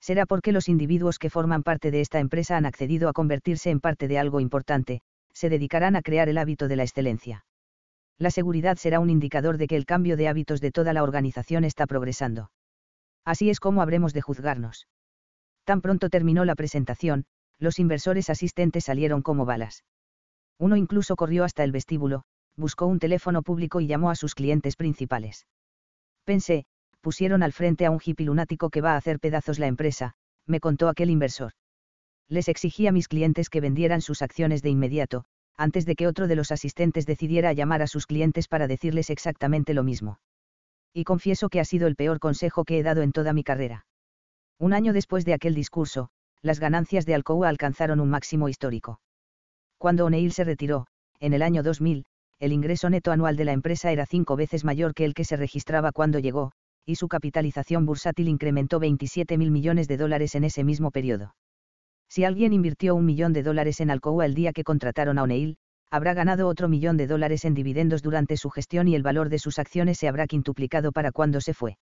Será 0.00 0.26
porque 0.26 0.50
los 0.50 0.68
individuos 0.68 1.20
que 1.20 1.30
forman 1.30 1.62
parte 1.62 1.92
de 1.92 2.00
esta 2.00 2.18
empresa 2.18 2.56
han 2.56 2.66
accedido 2.66 3.08
a 3.08 3.12
convertirse 3.12 3.70
en 3.70 3.78
parte 3.78 4.08
de 4.08 4.18
algo 4.18 4.40
importante, 4.40 5.00
se 5.32 5.48
dedicarán 5.48 5.94
a 5.94 6.02
crear 6.02 6.28
el 6.28 6.36
hábito 6.36 6.66
de 6.66 6.74
la 6.74 6.82
excelencia. 6.82 7.44
La 8.18 8.32
seguridad 8.32 8.78
será 8.78 8.98
un 8.98 9.10
indicador 9.10 9.58
de 9.58 9.68
que 9.68 9.76
el 9.76 9.86
cambio 9.86 10.16
de 10.16 10.26
hábitos 10.26 10.60
de 10.60 10.72
toda 10.72 10.92
la 10.92 11.04
organización 11.04 11.62
está 11.62 11.86
progresando. 11.86 12.50
Así 13.24 13.48
es 13.48 13.60
como 13.60 13.80
habremos 13.80 14.12
de 14.12 14.22
juzgarnos. 14.22 14.88
Tan 15.64 15.80
pronto 15.80 16.10
terminó 16.10 16.44
la 16.44 16.56
presentación, 16.56 17.26
los 17.62 17.78
inversores 17.78 18.28
asistentes 18.28 18.84
salieron 18.84 19.22
como 19.22 19.46
balas. 19.46 19.84
Uno 20.58 20.76
incluso 20.76 21.14
corrió 21.14 21.44
hasta 21.44 21.62
el 21.62 21.70
vestíbulo, 21.70 22.24
buscó 22.56 22.86
un 22.86 22.98
teléfono 22.98 23.42
público 23.42 23.80
y 23.80 23.86
llamó 23.86 24.10
a 24.10 24.16
sus 24.16 24.34
clientes 24.34 24.74
principales. 24.74 25.46
Pensé, 26.24 26.64
pusieron 27.00 27.42
al 27.44 27.52
frente 27.52 27.86
a 27.86 27.90
un 27.92 28.00
hippie 28.04 28.26
lunático 28.26 28.68
que 28.68 28.80
va 28.80 28.94
a 28.94 28.96
hacer 28.96 29.20
pedazos 29.20 29.60
la 29.60 29.68
empresa, 29.68 30.14
me 30.44 30.58
contó 30.58 30.88
aquel 30.88 31.08
inversor. 31.08 31.52
Les 32.28 32.48
exigí 32.48 32.88
a 32.88 32.92
mis 32.92 33.06
clientes 33.06 33.48
que 33.48 33.60
vendieran 33.60 34.00
sus 34.00 34.22
acciones 34.22 34.62
de 34.62 34.70
inmediato, 34.70 35.24
antes 35.56 35.86
de 35.86 35.94
que 35.94 36.08
otro 36.08 36.26
de 36.26 36.34
los 36.34 36.50
asistentes 36.50 37.06
decidiera 37.06 37.52
llamar 37.52 37.82
a 37.82 37.86
sus 37.86 38.06
clientes 38.06 38.48
para 38.48 38.66
decirles 38.66 39.08
exactamente 39.08 39.72
lo 39.72 39.84
mismo. 39.84 40.18
Y 40.92 41.04
confieso 41.04 41.48
que 41.48 41.60
ha 41.60 41.64
sido 41.64 41.86
el 41.86 41.94
peor 41.94 42.18
consejo 42.18 42.64
que 42.64 42.78
he 42.78 42.82
dado 42.82 43.02
en 43.02 43.12
toda 43.12 43.32
mi 43.32 43.44
carrera. 43.44 43.86
Un 44.58 44.72
año 44.72 44.92
después 44.92 45.24
de 45.24 45.34
aquel 45.34 45.54
discurso, 45.54 46.10
las 46.42 46.58
ganancias 46.58 47.06
de 47.06 47.14
Alcoa 47.14 47.48
alcanzaron 47.48 48.00
un 48.00 48.10
máximo 48.10 48.48
histórico. 48.48 49.00
Cuando 49.78 50.06
O'Neill 50.06 50.32
se 50.32 50.44
retiró, 50.44 50.86
en 51.20 51.34
el 51.34 51.42
año 51.42 51.62
2000, 51.62 52.04
el 52.40 52.52
ingreso 52.52 52.90
neto 52.90 53.12
anual 53.12 53.36
de 53.36 53.44
la 53.44 53.52
empresa 53.52 53.92
era 53.92 54.06
cinco 54.06 54.34
veces 54.34 54.64
mayor 54.64 54.94
que 54.94 55.04
el 55.04 55.14
que 55.14 55.24
se 55.24 55.36
registraba 55.36 55.92
cuando 55.92 56.18
llegó, 56.18 56.52
y 56.84 56.96
su 56.96 57.06
capitalización 57.06 57.86
bursátil 57.86 58.28
incrementó 58.28 58.80
27 58.80 59.38
mil 59.38 59.52
millones 59.52 59.86
de 59.86 59.96
dólares 59.96 60.34
en 60.34 60.42
ese 60.44 60.64
mismo 60.64 60.90
periodo. 60.90 61.34
Si 62.08 62.24
alguien 62.24 62.52
invirtió 62.52 62.96
un 62.96 63.06
millón 63.06 63.32
de 63.32 63.44
dólares 63.44 63.80
en 63.80 63.90
Alcoa 63.90 64.26
el 64.26 64.34
día 64.34 64.52
que 64.52 64.64
contrataron 64.64 65.18
a 65.18 65.22
O'Neill, 65.22 65.56
habrá 65.90 66.14
ganado 66.14 66.48
otro 66.48 66.68
millón 66.68 66.96
de 66.96 67.06
dólares 67.06 67.44
en 67.44 67.54
dividendos 67.54 68.02
durante 68.02 68.36
su 68.36 68.50
gestión 68.50 68.88
y 68.88 68.96
el 68.96 69.02
valor 69.02 69.28
de 69.28 69.38
sus 69.38 69.58
acciones 69.58 69.98
se 69.98 70.08
habrá 70.08 70.26
quintuplicado 70.26 70.90
para 70.90 71.12
cuando 71.12 71.40
se 71.40 71.54
fue. 71.54 71.78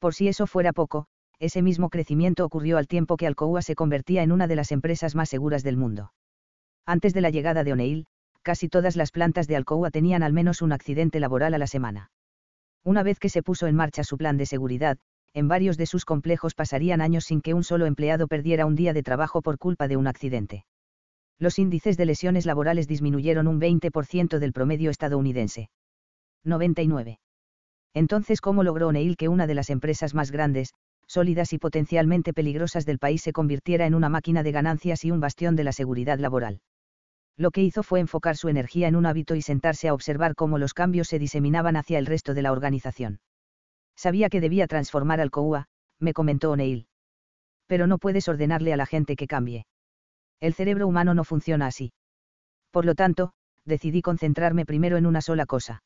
Por 0.00 0.14
si 0.14 0.26
eso 0.28 0.46
fuera 0.46 0.72
poco, 0.72 1.06
ese 1.38 1.62
mismo 1.62 1.90
crecimiento 1.90 2.44
ocurrió 2.44 2.78
al 2.78 2.86
tiempo 2.86 3.16
que 3.16 3.26
Alcoa 3.26 3.62
se 3.62 3.74
convertía 3.74 4.22
en 4.22 4.32
una 4.32 4.46
de 4.46 4.56
las 4.56 4.72
empresas 4.72 5.14
más 5.14 5.28
seguras 5.28 5.62
del 5.62 5.76
mundo. 5.76 6.12
Antes 6.86 7.12
de 7.14 7.20
la 7.20 7.30
llegada 7.30 7.64
de 7.64 7.72
O'Neill, 7.72 8.06
casi 8.42 8.68
todas 8.68 8.96
las 8.96 9.10
plantas 9.10 9.46
de 9.46 9.56
Alcoa 9.56 9.90
tenían 9.90 10.22
al 10.22 10.32
menos 10.32 10.62
un 10.62 10.72
accidente 10.72 11.20
laboral 11.20 11.54
a 11.54 11.58
la 11.58 11.66
semana. 11.66 12.10
Una 12.84 13.02
vez 13.02 13.18
que 13.18 13.28
se 13.28 13.42
puso 13.42 13.66
en 13.66 13.74
marcha 13.74 14.04
su 14.04 14.16
plan 14.16 14.36
de 14.36 14.46
seguridad, 14.46 14.98
en 15.34 15.48
varios 15.48 15.76
de 15.76 15.86
sus 15.86 16.04
complejos 16.04 16.54
pasarían 16.54 17.00
años 17.00 17.24
sin 17.24 17.42
que 17.42 17.52
un 17.52 17.64
solo 17.64 17.84
empleado 17.84 18.28
perdiera 18.28 18.64
un 18.64 18.76
día 18.76 18.92
de 18.92 19.02
trabajo 19.02 19.42
por 19.42 19.58
culpa 19.58 19.88
de 19.88 19.96
un 19.96 20.06
accidente. 20.06 20.64
Los 21.38 21.58
índices 21.58 21.96
de 21.96 22.06
lesiones 22.06 22.46
laborales 22.46 22.88
disminuyeron 22.88 23.46
un 23.46 23.60
20% 23.60 24.38
del 24.38 24.52
promedio 24.52 24.90
estadounidense. 24.90 25.68
99. 26.44 27.18
Entonces, 27.92 28.40
¿cómo 28.40 28.62
logró 28.62 28.88
O'Neill 28.88 29.16
que 29.16 29.28
una 29.28 29.46
de 29.46 29.54
las 29.54 29.68
empresas 29.68 30.14
más 30.14 30.30
grandes, 30.30 30.72
sólidas 31.06 31.52
y 31.52 31.58
potencialmente 31.58 32.32
peligrosas 32.32 32.86
del 32.86 32.98
país 32.98 33.22
se 33.22 33.32
convirtiera 33.32 33.86
en 33.86 33.94
una 33.94 34.08
máquina 34.08 34.42
de 34.42 34.52
ganancias 34.52 35.04
y 35.04 35.10
un 35.10 35.20
bastión 35.20 35.56
de 35.56 35.64
la 35.64 35.72
seguridad 35.72 36.18
laboral? 36.18 36.60
Lo 37.36 37.50
que 37.50 37.62
hizo 37.62 37.82
fue 37.82 38.00
enfocar 38.00 38.36
su 38.36 38.48
energía 38.48 38.88
en 38.88 38.96
un 38.96 39.06
hábito 39.06 39.34
y 39.34 39.42
sentarse 39.42 39.88
a 39.88 39.94
observar 39.94 40.34
cómo 40.34 40.58
los 40.58 40.72
cambios 40.72 41.08
se 41.08 41.18
diseminaban 41.18 41.76
hacia 41.76 41.98
el 41.98 42.06
resto 42.06 42.32
de 42.32 42.42
la 42.42 42.52
organización. 42.52 43.20
Sabía 43.94 44.28
que 44.28 44.40
debía 44.40 44.66
transformar 44.66 45.20
al 45.20 45.30
Coua, 45.30 45.66
me 45.98 46.12
comentó 46.12 46.50
O'Neill. 46.50 46.86
Pero 47.66 47.86
no 47.86 47.98
puedes 47.98 48.28
ordenarle 48.28 48.72
a 48.72 48.76
la 48.76 48.86
gente 48.86 49.16
que 49.16 49.26
cambie. 49.26 49.66
El 50.40 50.54
cerebro 50.54 50.86
humano 50.86 51.14
no 51.14 51.24
funciona 51.24 51.66
así. 51.66 51.92
Por 52.70 52.84
lo 52.84 52.94
tanto, 52.94 53.32
decidí 53.64 54.02
concentrarme 54.02 54.64
primero 54.64 54.96
en 54.96 55.06
una 55.06 55.20
sola 55.20 55.46
cosa. 55.46 55.82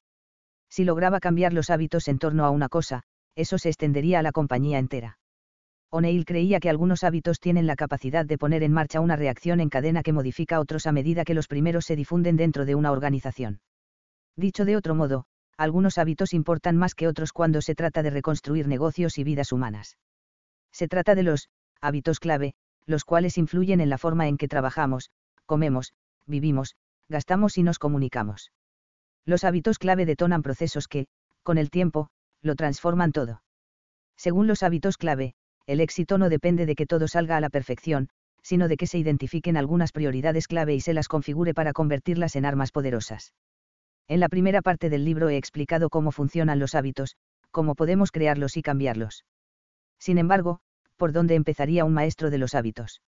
Si 0.69 0.85
lograba 0.85 1.21
cambiar 1.21 1.53
los 1.53 1.71
hábitos 1.71 2.07
en 2.09 2.19
torno 2.19 2.45
a 2.45 2.51
una 2.51 2.69
cosa, 2.69 3.03
eso 3.37 3.59
se 3.59 3.69
extendería 3.69 4.19
a 4.19 4.23
la 4.23 4.33
compañía 4.33 4.79
entera. 4.79 5.19
O'Neill 5.91 6.25
creía 6.25 6.61
que 6.61 6.71
algunos 6.71 7.03
hábitos 7.03 7.41
tienen 7.41 7.67
la 7.67 7.75
capacidad 7.75 8.25
de 8.25 8.39
poner 8.39 8.63
en 8.63 8.73
marcha 8.73 9.01
una 9.01 9.17
reacción 9.17 9.61
en 9.61 9.69
cadena 9.69 10.03
que 10.03 10.13
modifica 10.13 10.61
otros 10.61 10.87
a 10.87 10.93
medida 10.93 11.25
que 11.25 11.35
los 11.35 11.49
primeros 11.49 11.85
se 11.85 11.97
difunden 11.97 12.37
dentro 12.37 12.65
de 12.65 12.77
una 12.77 12.93
organización. 12.93 13.61
Dicho 14.37 14.65
de 14.65 14.77
otro 14.77 14.95
modo, 14.95 15.25
algunos 15.57 15.99
hábitos 15.99 16.33
importan 16.33 16.77
más 16.77 16.95
que 16.95 17.09
otros 17.09 17.33
cuando 17.33 17.61
se 17.61 17.75
trata 17.75 18.03
de 18.03 18.11
reconstruir 18.11 18.69
negocios 18.69 19.19
y 19.19 19.25
vidas 19.25 19.53
humanas. 19.53 19.99
Se 20.73 20.87
trata 20.87 21.15
de 21.15 21.25
los 21.25 21.49
hábitos 21.81 22.21
clave, 22.21 22.55
los 22.87 23.05
cuales 23.05 23.37
influyen 23.37 23.81
en 23.81 23.91
la 23.91 23.99
forma 23.99 24.29
en 24.29 24.37
que 24.39 24.49
trabajamos, 24.49 25.11
comemos, 25.45 25.93
vivimos, 26.27 26.77
gastamos 27.09 27.59
y 27.59 27.63
nos 27.63 27.79
comunicamos. 27.79 28.53
Los 29.27 29.45
hábitos 29.45 29.79
clave 29.79 30.07
detonan 30.07 30.43
procesos 30.43 30.89
que, 30.89 31.09
con 31.43 31.59
el 31.59 31.71
tiempo, 31.71 32.09
lo 32.43 32.55
transforman 32.55 33.13
todo. 33.13 33.43
Según 34.17 34.47
los 34.47 34.63
hábitos 34.63 34.97
clave, 34.97 35.35
el 35.67 35.81
éxito 35.81 36.19
no 36.19 36.29
depende 36.29 36.67
de 36.67 36.75
que 36.75 36.87
todo 36.87 37.09
salga 37.09 37.37
a 37.37 37.41
la 37.41 37.51
perfección, 37.51 38.09
sino 38.43 38.69
de 38.69 38.77
que 38.77 38.87
se 38.87 38.99
identifiquen 38.99 39.57
algunas 39.57 39.93
prioridades 39.93 40.49
clave 40.49 40.75
y 40.75 40.81
se 40.81 40.95
las 40.95 41.09
configure 41.09 41.55
para 41.55 41.73
convertirlas 41.73 42.37
en 42.37 42.45
armas 42.45 42.73
poderosas. 42.73 43.35
En 44.09 44.21
la 44.21 44.29
primera 44.29 44.63
parte 44.63 44.91
del 44.91 45.05
libro 45.05 45.29
he 45.29 45.37
explicado 45.37 45.89
cómo 45.89 46.11
funcionan 46.11 46.59
los 46.59 46.75
hábitos, 46.75 47.17
cómo 47.51 47.75
podemos 47.75 48.11
crearlos 48.11 48.57
y 48.57 48.63
cambiarlos. 48.63 49.25
Sin 49.99 50.19
embargo, 50.19 50.61
¿por 50.97 51.13
dónde 51.13 51.35
empezaría 51.35 51.85
un 51.85 51.95
maestro 51.95 52.31
de 52.31 52.39
los 52.39 52.55
hábitos? 52.55 53.03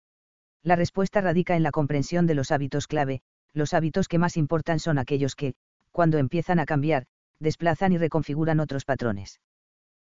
La 0.63 0.77
respuesta 0.77 1.21
radica 1.21 1.57
en 1.57 1.63
la 1.63 1.71
comprensión 1.71 2.27
de 2.27 2.35
los 2.35 2.51
hábitos 2.51 2.87
clave, 2.87 3.23
los 3.53 3.75
hábitos 3.75 4.09
que 4.09 4.19
más 4.19 4.37
importan 4.37 4.81
son 4.81 4.99
aquellos 4.99 5.37
que, 5.37 5.55
cuando 5.93 6.19
empiezan 6.19 6.59
a 6.59 6.67
cambiar, 6.67 7.07
desplazan 7.41 7.92
y 7.92 7.99
reconfiguran 7.99 8.60
otros 8.60 8.84
patrones. 8.84 9.41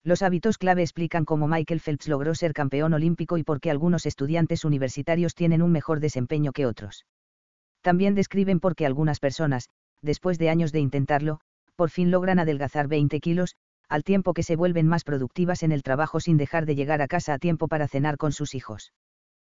Los 0.04 0.22
hábitos 0.22 0.58
clave 0.58 0.82
explican 0.82 1.24
cómo 1.24 1.48
Michael 1.48 1.80
Phelps 1.80 2.08
logró 2.08 2.34
ser 2.34 2.52
campeón 2.52 2.94
olímpico 2.94 3.36
y 3.36 3.42
por 3.42 3.60
qué 3.60 3.70
algunos 3.70 4.06
estudiantes 4.06 4.64
universitarios 4.64 5.34
tienen 5.34 5.62
un 5.62 5.72
mejor 5.72 6.00
desempeño 6.00 6.52
que 6.52 6.66
otros. 6.66 7.04
También 7.82 8.14
describen 8.14 8.60
por 8.60 8.74
qué 8.74 8.86
algunas 8.86 9.20
personas, 9.20 9.68
después 10.02 10.38
de 10.38 10.50
años 10.50 10.72
de 10.72 10.80
intentarlo, 10.80 11.40
por 11.76 11.90
fin 11.90 12.10
logran 12.10 12.38
adelgazar 12.38 12.88
20 12.88 13.20
kilos, 13.20 13.56
al 13.88 14.04
tiempo 14.04 14.34
que 14.34 14.42
se 14.42 14.56
vuelven 14.56 14.86
más 14.86 15.04
productivas 15.04 15.62
en 15.62 15.72
el 15.72 15.82
trabajo 15.82 16.20
sin 16.20 16.36
dejar 16.36 16.66
de 16.66 16.74
llegar 16.74 17.02
a 17.02 17.08
casa 17.08 17.34
a 17.34 17.38
tiempo 17.38 17.68
para 17.68 17.88
cenar 17.88 18.16
con 18.16 18.32
sus 18.32 18.54
hijos. 18.54 18.92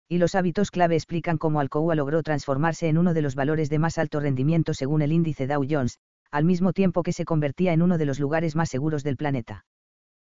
Y 0.08 0.18
los 0.18 0.34
hábitos 0.34 0.70
clave 0.70 0.96
explican 0.96 1.38
cómo 1.38 1.60
Alcoa 1.60 1.94
logró 1.94 2.22
transformarse 2.22 2.88
en 2.88 2.98
uno 2.98 3.14
de 3.14 3.22
los 3.22 3.34
valores 3.34 3.70
de 3.70 3.78
más 3.78 3.98
alto 3.98 4.20
rendimiento 4.20 4.74
según 4.74 5.02
el 5.02 5.12
índice 5.12 5.46
Dow 5.46 5.64
Jones, 5.68 5.98
al 6.30 6.44
mismo 6.44 6.72
tiempo 6.72 7.02
que 7.02 7.12
se 7.12 7.24
convertía 7.24 7.72
en 7.72 7.82
uno 7.82 7.98
de 7.98 8.06
los 8.06 8.20
lugares 8.20 8.56
más 8.56 8.68
seguros 8.68 9.02
del 9.02 9.16
planeta. 9.16 9.64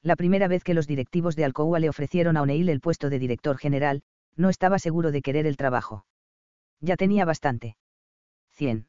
La 0.01 0.15
primera 0.15 0.48
vez 0.48 0.64
que 0.64 0.74
los 0.74 0.88
directivos 0.88 1.35
de 1.35 1.45
Alcoa 1.45 1.80
le 1.80 1.90
ofrecieron 1.90 2.38
a 2.38 2.41
O'Neill 2.41 2.69
el 2.69 2.82
puesto 2.82 3.09
de 3.09 3.19
director 3.19 3.57
general, 3.57 4.03
no 4.35 4.49
estaba 4.49 4.80
seguro 4.80 5.11
de 5.11 5.22
querer 5.22 5.48
el 5.48 5.57
trabajo. 5.57 6.06
Ya 6.82 6.95
tenía 6.98 7.25
bastante. 7.25 7.77
100 8.51 8.88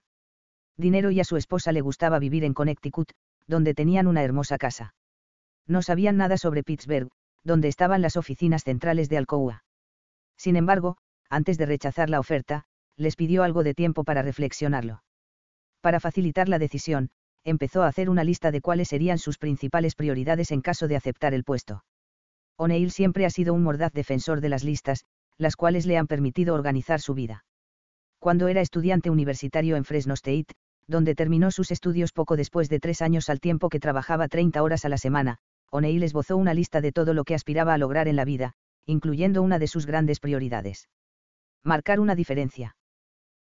dinero 0.76 1.10
y 1.10 1.20
a 1.20 1.24
su 1.24 1.36
esposa 1.36 1.72
le 1.72 1.80
gustaba 1.80 2.18
vivir 2.18 2.44
en 2.44 2.54
Connecticut, 2.54 3.12
donde 3.46 3.74
tenían 3.74 4.06
una 4.06 4.22
hermosa 4.22 4.58
casa. 4.58 4.94
No 5.66 5.82
sabían 5.82 6.16
nada 6.16 6.36
sobre 6.36 6.62
Pittsburgh, 6.62 7.10
donde 7.44 7.68
estaban 7.68 8.02
las 8.02 8.16
oficinas 8.16 8.64
centrales 8.64 9.08
de 9.08 9.18
Alcoa. 9.18 9.64
Sin 10.36 10.56
embargo, 10.56 10.96
antes 11.30 11.58
de 11.58 11.66
rechazar 11.66 12.10
la 12.10 12.20
oferta, 12.20 12.64
les 12.96 13.16
pidió 13.16 13.42
algo 13.42 13.62
de 13.62 13.74
tiempo 13.74 14.04
para 14.04 14.22
reflexionarlo. 14.22 15.02
Para 15.86 16.00
facilitar 16.00 16.48
la 16.48 16.58
decisión, 16.58 17.10
empezó 17.44 17.84
a 17.84 17.86
hacer 17.86 18.10
una 18.10 18.24
lista 18.24 18.50
de 18.50 18.60
cuáles 18.60 18.88
serían 18.88 19.18
sus 19.18 19.38
principales 19.38 19.94
prioridades 19.94 20.50
en 20.50 20.60
caso 20.60 20.88
de 20.88 20.96
aceptar 20.96 21.32
el 21.32 21.44
puesto. 21.44 21.84
O'Neill 22.56 22.90
siempre 22.90 23.24
ha 23.24 23.30
sido 23.30 23.54
un 23.54 23.62
mordaz 23.62 23.92
defensor 23.92 24.40
de 24.40 24.48
las 24.48 24.64
listas, 24.64 25.04
las 25.38 25.54
cuales 25.54 25.86
le 25.86 25.96
han 25.96 26.08
permitido 26.08 26.54
organizar 26.54 27.00
su 27.00 27.14
vida. 27.14 27.44
Cuando 28.18 28.48
era 28.48 28.62
estudiante 28.62 29.10
universitario 29.10 29.76
en 29.76 29.84
Fresno 29.84 30.14
State, 30.14 30.54
donde 30.88 31.14
terminó 31.14 31.52
sus 31.52 31.70
estudios 31.70 32.10
poco 32.10 32.34
después 32.34 32.68
de 32.68 32.80
tres 32.80 33.00
años 33.00 33.30
al 33.30 33.38
tiempo 33.38 33.68
que 33.68 33.78
trabajaba 33.78 34.26
30 34.26 34.60
horas 34.64 34.84
a 34.84 34.88
la 34.88 34.98
semana, 34.98 35.36
O'Neill 35.70 36.02
esbozó 36.02 36.36
una 36.36 36.52
lista 36.52 36.80
de 36.80 36.90
todo 36.90 37.14
lo 37.14 37.22
que 37.22 37.36
aspiraba 37.36 37.74
a 37.74 37.78
lograr 37.78 38.08
en 38.08 38.16
la 38.16 38.24
vida, 38.24 38.54
incluyendo 38.86 39.40
una 39.40 39.60
de 39.60 39.68
sus 39.68 39.86
grandes 39.86 40.18
prioridades. 40.18 40.88
Marcar 41.62 42.00
una 42.00 42.16
diferencia. 42.16 42.74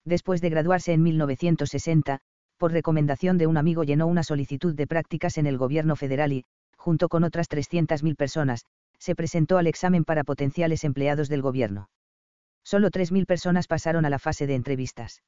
Después 0.05 0.41
de 0.41 0.49
graduarse 0.49 0.93
en 0.93 1.03
1960, 1.03 2.19
por 2.61 2.73
recomendación 2.73 3.39
de 3.39 3.47
un 3.47 3.57
amigo 3.57 3.83
llenó 3.83 4.05
una 4.05 4.21
solicitud 4.21 4.75
de 4.75 4.85
prácticas 4.85 5.39
en 5.39 5.47
el 5.47 5.57
gobierno 5.57 5.95
federal 5.95 6.31
y, 6.31 6.45
junto 6.77 7.09
con 7.09 7.23
otras 7.23 7.49
300.000 7.49 8.15
personas, 8.15 8.67
se 8.99 9.15
presentó 9.15 9.57
al 9.57 9.65
examen 9.65 10.05
para 10.05 10.23
potenciales 10.23 10.83
empleados 10.83 11.27
del 11.27 11.41
gobierno. 11.41 11.89
Solo 12.63 12.91
3.000 12.91 13.25
personas 13.25 13.65
pasaron 13.65 14.05
a 14.05 14.11
la 14.11 14.19
fase 14.19 14.45
de 14.45 14.53
entrevistas. 14.53 15.23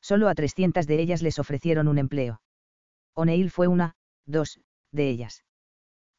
Solo 0.00 0.28
a 0.28 0.34
300 0.34 0.88
de 0.88 1.00
ellas 1.00 1.22
les 1.22 1.38
ofrecieron 1.38 1.86
un 1.86 1.98
empleo. 1.98 2.40
O'Neill 3.14 3.52
fue 3.52 3.68
una, 3.68 3.94
dos, 4.24 4.58
de 4.90 5.08
ellas. 5.08 5.44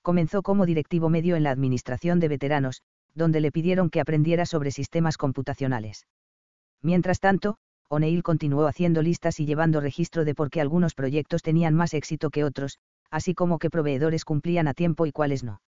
Comenzó 0.02 0.44
como 0.44 0.66
directivo 0.66 1.10
medio 1.10 1.36
en 1.36 1.44
la 1.44 1.52
Administración 1.52 2.22
de 2.22 2.30
Veteranos, 2.30 2.84
donde 3.14 3.42
le 3.42 3.52
pidieron 3.52 3.90
que 3.90 4.00
aprendiera 4.00 4.46
sobre 4.46 4.72
sistemas 4.72 5.18
computacionales. 5.18 6.08
Mientras 6.82 7.20
tanto, 7.20 7.58
O'Neill 7.90 8.22
continuó 8.24 8.68
haciendo 8.68 9.02
listas 9.02 9.40
y 9.40 9.46
llevando 9.46 9.80
registro 9.80 10.26
de 10.26 10.36
por 10.36 10.50
qué 10.50 10.60
algunos 10.62 10.94
proyectos 10.94 11.42
tenían 11.42 11.74
más 11.74 11.94
éxito 11.94 12.30
que 12.30 12.44
otros, 12.44 12.80
así 13.10 13.34
como 13.34 13.60
qué 13.60 13.70
proveedores 13.70 14.26
cumplían 14.26 14.68
a 14.68 14.74
tiempo 14.74 15.06
y 15.06 15.12
cuáles 15.12 15.44
no. 15.44 15.62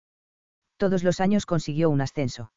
Todos 0.78 1.04
los 1.04 1.20
años 1.20 1.46
consiguió 1.46 1.90
un 1.90 2.00
ascenso. 2.00 2.52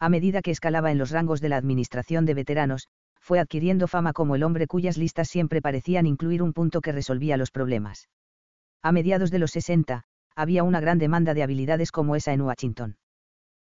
A 0.00 0.08
medida 0.08 0.42
que 0.42 0.50
escalaba 0.50 0.90
en 0.90 0.98
los 0.98 1.10
rangos 1.10 1.40
de 1.40 1.48
la 1.48 1.56
Administración 1.56 2.24
de 2.24 2.34
Veteranos, 2.34 2.88
fue 3.20 3.38
adquiriendo 3.38 3.86
fama 3.86 4.12
como 4.12 4.34
el 4.34 4.42
hombre 4.42 4.66
cuyas 4.66 4.96
listas 4.96 5.28
siempre 5.28 5.60
parecían 5.60 6.06
incluir 6.06 6.42
un 6.42 6.52
punto 6.52 6.80
que 6.80 6.92
resolvía 6.92 7.36
los 7.36 7.50
problemas. 7.50 8.08
A 8.82 8.92
mediados 8.92 9.30
de 9.30 9.38
los 9.38 9.50
60, 9.50 10.04
había 10.34 10.64
una 10.64 10.80
gran 10.80 10.98
demanda 10.98 11.34
de 11.34 11.42
habilidades 11.42 11.92
como 11.92 12.16
esa 12.16 12.32
en 12.32 12.40
Washington. 12.40 12.96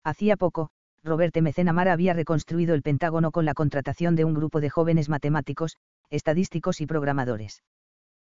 Hacía 0.03 0.37
poco, 0.37 0.71
Robert 1.03 1.35
M. 1.35 1.51
Había 1.89 2.13
reconstruido 2.13 2.75
el 2.75 2.83
Pentágono 2.83 3.31
con 3.31 3.43
la 3.43 3.55
contratación 3.55 4.15
de 4.15 4.23
un 4.23 4.35
grupo 4.35 4.61
de 4.61 4.69
jóvenes 4.69 5.09
matemáticos, 5.09 5.77
estadísticos 6.11 6.79
y 6.79 6.85
programadores. 6.85 7.63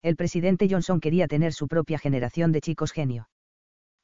El 0.01 0.17
presidente 0.17 0.67
Johnson 0.69 0.99
quería 0.99 1.27
tener 1.27 1.53
su 1.53 1.67
propia 1.67 1.97
generación 1.97 2.51
de 2.51 2.59
chicos 2.59 2.91
genio. 2.91 3.29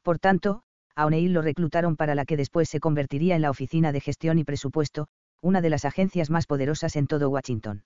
Por 0.01 0.17
tanto, 0.17 0.64
a 0.95 1.06
O'Neill 1.06 1.33
lo 1.33 1.42
reclutaron 1.42 1.98
para 1.98 2.16
la 2.16 2.24
que 2.24 2.38
después 2.38 2.69
se 2.69 2.80
convertiría 2.80 3.35
en 3.35 3.42
la 3.42 3.50
Oficina 3.50 3.92
de 3.92 4.00
Gestión 4.00 4.40
y 4.40 4.45
Presupuesto, 4.45 5.08
una 5.42 5.59
de 5.59 5.69
las 5.69 5.83
agencias 5.83 6.30
más 6.30 6.45
poderosas 6.45 6.95
en 6.95 7.08
todo 7.08 7.30
Washington. 7.30 7.83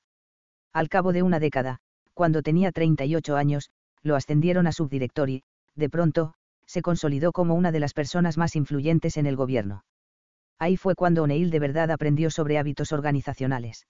Al 0.74 0.90
cabo 0.90 1.12
de 1.12 1.24
una 1.24 1.40
década, 1.40 1.80
cuando 2.14 2.44
tenía 2.44 2.72
38 2.72 3.36
años, 3.36 3.72
lo 4.04 4.16
ascendieron 4.16 4.68
a 4.68 4.72
subdirector 4.72 5.30
y, 5.30 5.44
de 5.76 5.90
pronto, 5.90 6.34
se 6.68 6.84
consolidó 6.84 7.32
como 7.32 7.56
una 7.56 7.72
de 7.72 7.80
las 7.80 7.94
personas 7.94 8.38
más 8.38 8.56
influyentes 8.56 9.18
en 9.18 9.26
el 9.26 9.36
gobierno. 9.36 9.84
Ahí 10.60 10.78
fue 10.78 10.96
cuando 10.96 11.24
O'Neill 11.24 11.52
de 11.52 11.60
verdad 11.60 11.92
aprendió 11.92 12.32
sobre 12.32 12.58
hábitos 12.58 12.92
organizacionales. 12.92 13.88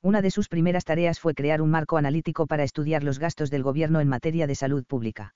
Una 0.00 0.22
de 0.22 0.30
sus 0.30 0.48
primeras 0.48 0.84
tareas 0.84 1.18
fue 1.18 1.34
crear 1.34 1.60
un 1.60 1.70
marco 1.70 1.96
analítico 1.96 2.46
para 2.46 2.62
estudiar 2.62 3.02
los 3.02 3.18
gastos 3.18 3.50
del 3.50 3.64
gobierno 3.64 4.00
en 4.00 4.08
materia 4.08 4.46
de 4.46 4.54
salud 4.54 4.84
pública. 4.84 5.34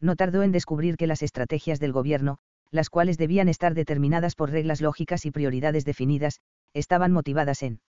No 0.00 0.16
tardó 0.16 0.42
en 0.42 0.52
descubrir 0.52 0.96
que 0.96 1.06
las 1.06 1.22
estrategias 1.22 1.78
del 1.78 1.92
gobierno, 1.92 2.38
las 2.70 2.88
cuales 2.88 3.18
debían 3.18 3.48
estar 3.48 3.74
determinadas 3.74 4.34
por 4.34 4.50
reglas 4.50 4.80
lógicas 4.80 5.26
y 5.26 5.30
prioridades 5.30 5.84
definidas, 5.84 6.40
estaban 6.72 7.12
motivadas 7.12 7.62
en 7.62 7.80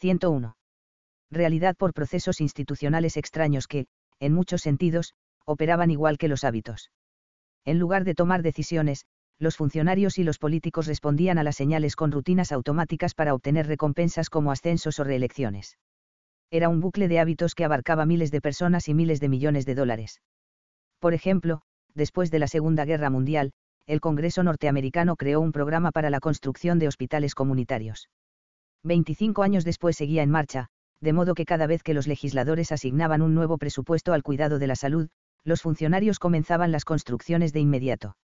101. 0.00 0.56
Realidad 1.30 1.76
por 1.76 1.94
procesos 1.94 2.40
institucionales 2.40 3.16
extraños 3.16 3.68
que, 3.68 3.86
en 4.18 4.32
muchos 4.34 4.62
sentidos, 4.62 5.14
operaban 5.44 5.92
igual 5.92 6.18
que 6.18 6.26
los 6.26 6.42
hábitos. 6.42 6.90
En 7.64 7.78
lugar 7.78 8.02
de 8.04 8.14
tomar 8.14 8.42
decisiones, 8.42 9.06
los 9.40 9.56
funcionarios 9.56 10.18
y 10.18 10.22
los 10.22 10.38
políticos 10.38 10.86
respondían 10.86 11.38
a 11.38 11.42
las 11.42 11.56
señales 11.56 11.96
con 11.96 12.12
rutinas 12.12 12.52
automáticas 12.52 13.14
para 13.14 13.34
obtener 13.34 13.66
recompensas 13.66 14.28
como 14.28 14.52
ascensos 14.52 15.00
o 15.00 15.04
reelecciones. 15.04 15.78
Era 16.50 16.68
un 16.68 16.80
bucle 16.80 17.08
de 17.08 17.20
hábitos 17.20 17.54
que 17.54 17.64
abarcaba 17.64 18.04
miles 18.04 18.30
de 18.30 18.42
personas 18.42 18.88
y 18.88 18.94
miles 18.94 19.18
de 19.18 19.30
millones 19.30 19.64
de 19.64 19.74
dólares. 19.74 20.20
Por 20.98 21.14
ejemplo, 21.14 21.62
después 21.94 22.30
de 22.30 22.38
la 22.38 22.48
Segunda 22.48 22.84
Guerra 22.84 23.08
Mundial, 23.08 23.52
el 23.86 24.00
Congreso 24.00 24.42
norteamericano 24.42 25.16
creó 25.16 25.40
un 25.40 25.52
programa 25.52 25.90
para 25.90 26.10
la 26.10 26.20
construcción 26.20 26.78
de 26.78 26.88
hospitales 26.88 27.34
comunitarios. 27.34 28.10
25 28.84 29.42
años 29.42 29.64
después 29.64 29.96
seguía 29.96 30.22
en 30.22 30.30
marcha, 30.30 30.68
de 31.00 31.14
modo 31.14 31.34
que 31.34 31.46
cada 31.46 31.66
vez 31.66 31.82
que 31.82 31.94
los 31.94 32.06
legisladores 32.06 32.72
asignaban 32.72 33.22
un 33.22 33.34
nuevo 33.34 33.56
presupuesto 33.56 34.12
al 34.12 34.22
cuidado 34.22 34.58
de 34.58 34.66
la 34.66 34.76
salud, 34.76 35.08
los 35.44 35.62
funcionarios 35.62 36.18
comenzaban 36.18 36.72
las 36.72 36.84
construcciones 36.84 37.54
de 37.54 37.60
inmediato. 37.60 38.16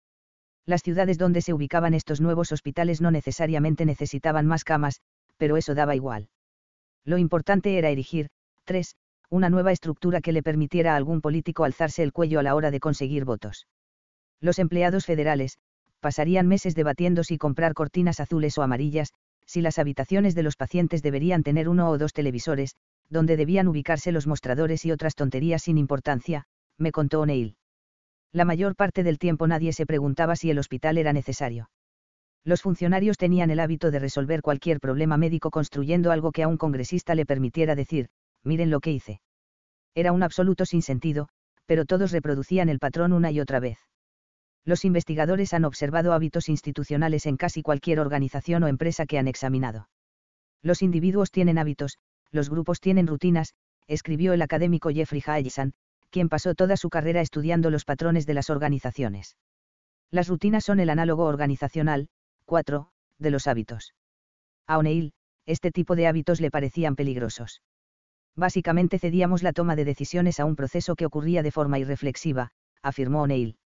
Las 0.67 0.83
ciudades 0.83 1.18
donde 1.18 1.43
se 1.43 1.52
ubicaban 1.52 1.94
estos 1.94 2.20
nuevos 2.20 2.51
hospitales 2.52 3.01
no 3.01 3.10
necesariamente 3.10 3.84
necesitaban 3.84 4.47
más 4.47 4.65
camas, 4.65 5.01
pero 5.36 5.57
eso 5.57 5.75
daba 5.75 5.94
igual. 5.94 6.28
Lo 7.05 7.18
importante 7.18 7.76
era 7.76 7.91
erigir, 7.91 8.28
3. 8.65 8.97
Una 9.31 9.51
nueva 9.51 9.73
estructura 9.73 10.20
que 10.20 10.33
le 10.33 10.43
permitiera 10.43 10.94
a 10.94 10.97
algún 10.97 11.20
político 11.20 11.65
alzarse 11.65 12.02
el 12.02 12.12
cuello 12.12 12.41
a 12.41 12.43
la 12.43 12.55
hora 12.55 12.70
de 12.70 12.81
conseguir 12.81 13.25
votos. 13.25 13.67
Los 14.41 14.59
empleados 14.59 15.05
federales, 15.07 15.59
pasarían 16.01 16.47
meses 16.47 16.75
debatiendo 16.75 17.25
si 17.25 17.36
comprar 17.36 17.75
cortinas 17.75 18.20
azules 18.20 18.57
o 18.59 18.62
amarillas, 18.62 19.12
si 19.47 19.60
las 19.60 19.78
habitaciones 19.78 20.34
de 20.34 20.43
los 20.43 20.57
pacientes 20.57 21.02
deberían 21.02 21.43
tener 21.43 21.68
uno 21.68 21.91
o 21.91 21.99
dos 21.99 22.12
televisores, 22.12 22.76
donde 23.10 23.36
debían 23.36 23.68
ubicarse 23.68 24.12
los 24.12 24.26
mostradores 24.26 24.84
y 24.84 24.93
otras 24.93 25.15
tonterías 25.15 25.62
sin 25.62 25.78
importancia, 25.78 26.44
me 26.78 26.93
contó 26.93 27.20
O'Neill. 27.20 27.57
La 28.35 28.45
mayor 28.45 28.75
parte 28.75 29.05
del 29.05 29.21
tiempo 29.21 29.47
nadie 29.47 29.73
se 29.73 29.87
preguntaba 29.87 30.35
si 30.35 30.51
el 30.51 30.59
hospital 30.59 30.99
era 30.99 31.13
necesario. 31.13 31.71
Los 32.45 32.63
funcionarios 32.63 33.17
tenían 33.17 33.53
el 33.53 33.61
hábito 33.61 33.93
de 33.93 34.01
resolver 34.01 34.43
cualquier 34.43 34.81
problema 34.81 35.17
médico 35.17 35.53
construyendo 35.53 36.11
algo 36.11 36.33
que 36.33 36.43
a 36.43 36.49
un 36.49 36.57
congresista 36.57 37.15
le 37.15 37.27
permitiera 37.27 37.77
decir, 37.77 38.09
miren 38.43 38.71
lo 38.71 38.81
que 38.81 38.91
hice. 38.91 39.21
Era 39.95 40.11
un 40.11 40.25
absoluto 40.25 40.67
sinsentido, 40.67 41.29
pero 41.65 41.85
todos 41.85 42.11
reproducían 42.11 42.69
el 42.69 42.81
patrón 42.81 43.13
una 43.13 43.31
y 43.31 43.39
otra 43.39 43.61
vez. 43.61 43.79
Los 44.65 44.85
investigadores 44.85 45.55
han 45.55 45.65
observado 45.65 46.13
hábitos 46.13 46.49
institucionales 46.49 47.27
en 47.27 47.37
casi 47.37 47.63
cualquier 47.63 48.01
organización 48.01 48.65
o 48.65 48.69
empresa 48.69 49.07
que 49.07 49.19
han 49.19 49.29
examinado. 49.29 49.89
Los 50.61 50.83
individuos 50.83 51.31
tienen 51.31 51.57
hábitos, 51.57 51.99
los 52.33 52.51
grupos 52.51 52.81
tienen 52.81 53.07
rutinas, 53.07 53.55
escribió 53.87 54.33
el 54.33 54.43
académico 54.43 54.91
Jeffrey 54.91 55.23
Hayesan, 55.25 55.73
quien 56.15 56.28
pasó 56.28 56.55
toda 56.55 56.76
su 56.76 56.89
carrera 56.89 57.20
estudiando 57.20 57.70
los 57.70 57.84
patrones 57.84 58.25
de 58.25 58.34
las 58.34 58.49
organizaciones. 58.49 59.36
Las 60.10 60.28
rutinas 60.28 60.65
son 60.65 60.78
el 60.78 60.89
análogo 60.89 61.25
organizacional, 61.25 62.09
4, 62.44 62.89
de 63.18 63.31
los 63.31 63.49
hábitos. 63.49 63.94
A 64.68 64.78
O'Neill, 64.78 65.12
este 65.44 65.73
tipo 65.73 65.97
de 65.97 66.07
hábitos 66.07 66.41
le 66.41 66.52
parecían 66.52 66.94
peligrosos. 66.94 67.62
Básicamente 68.36 69.01
cedíamos 69.01 69.43
la 69.43 69.52
toma 69.52 69.75
de 69.75 69.84
decisiones 69.84 70.39
a 70.39 70.44
un 70.44 70.55
proceso 70.55 70.94
que 70.94 71.07
ocurría 71.07 71.43
de 71.43 71.51
forma 71.51 71.81
irreflexiva, 71.81 72.52
afirmó 72.81 73.23
O'Neill 73.23 73.59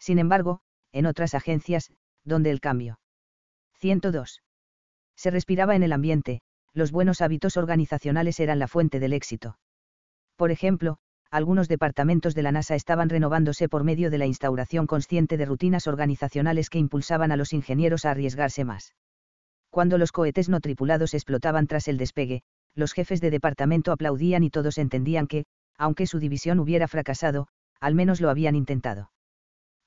sin 0.00 0.18
embargo, 0.18 0.60
en 0.92 1.06
otras 1.06 1.34
agencias, 1.34 1.92
donde 2.24 2.50
el 2.50 2.60
cambio. 2.60 2.98
102. 3.74 4.42
Se 5.14 5.30
respiraba 5.30 5.76
en 5.76 5.82
el 5.82 5.92
ambiente, 5.92 6.40
los 6.72 6.90
buenos 6.90 7.20
hábitos 7.20 7.56
organizacionales 7.56 8.40
eran 8.40 8.58
la 8.58 8.66
fuente 8.66 8.98
del 8.98 9.12
éxito. 9.12 9.58
Por 10.36 10.50
ejemplo, 10.50 10.98
algunos 11.30 11.68
departamentos 11.68 12.34
de 12.34 12.42
la 12.42 12.52
NASA 12.52 12.74
estaban 12.74 13.08
renovándose 13.08 13.68
por 13.68 13.84
medio 13.84 14.10
de 14.10 14.18
la 14.18 14.26
instauración 14.26 14.86
consciente 14.86 15.36
de 15.36 15.44
rutinas 15.44 15.86
organizacionales 15.86 16.70
que 16.70 16.78
impulsaban 16.78 17.30
a 17.30 17.36
los 17.36 17.52
ingenieros 17.52 18.04
a 18.04 18.10
arriesgarse 18.10 18.64
más. 18.64 18.94
Cuando 19.70 19.98
los 19.98 20.10
cohetes 20.10 20.48
no 20.48 20.60
tripulados 20.60 21.14
explotaban 21.14 21.68
tras 21.68 21.86
el 21.86 21.98
despegue, 21.98 22.42
los 22.74 22.92
jefes 22.92 23.20
de 23.20 23.30
departamento 23.30 23.92
aplaudían 23.92 24.42
y 24.42 24.50
todos 24.50 24.78
entendían 24.78 25.28
que, 25.28 25.44
aunque 25.78 26.06
su 26.06 26.18
división 26.18 26.58
hubiera 26.58 26.88
fracasado, 26.88 27.46
al 27.78 27.94
menos 27.94 28.20
lo 28.20 28.28
habían 28.28 28.56
intentado. 28.56 29.12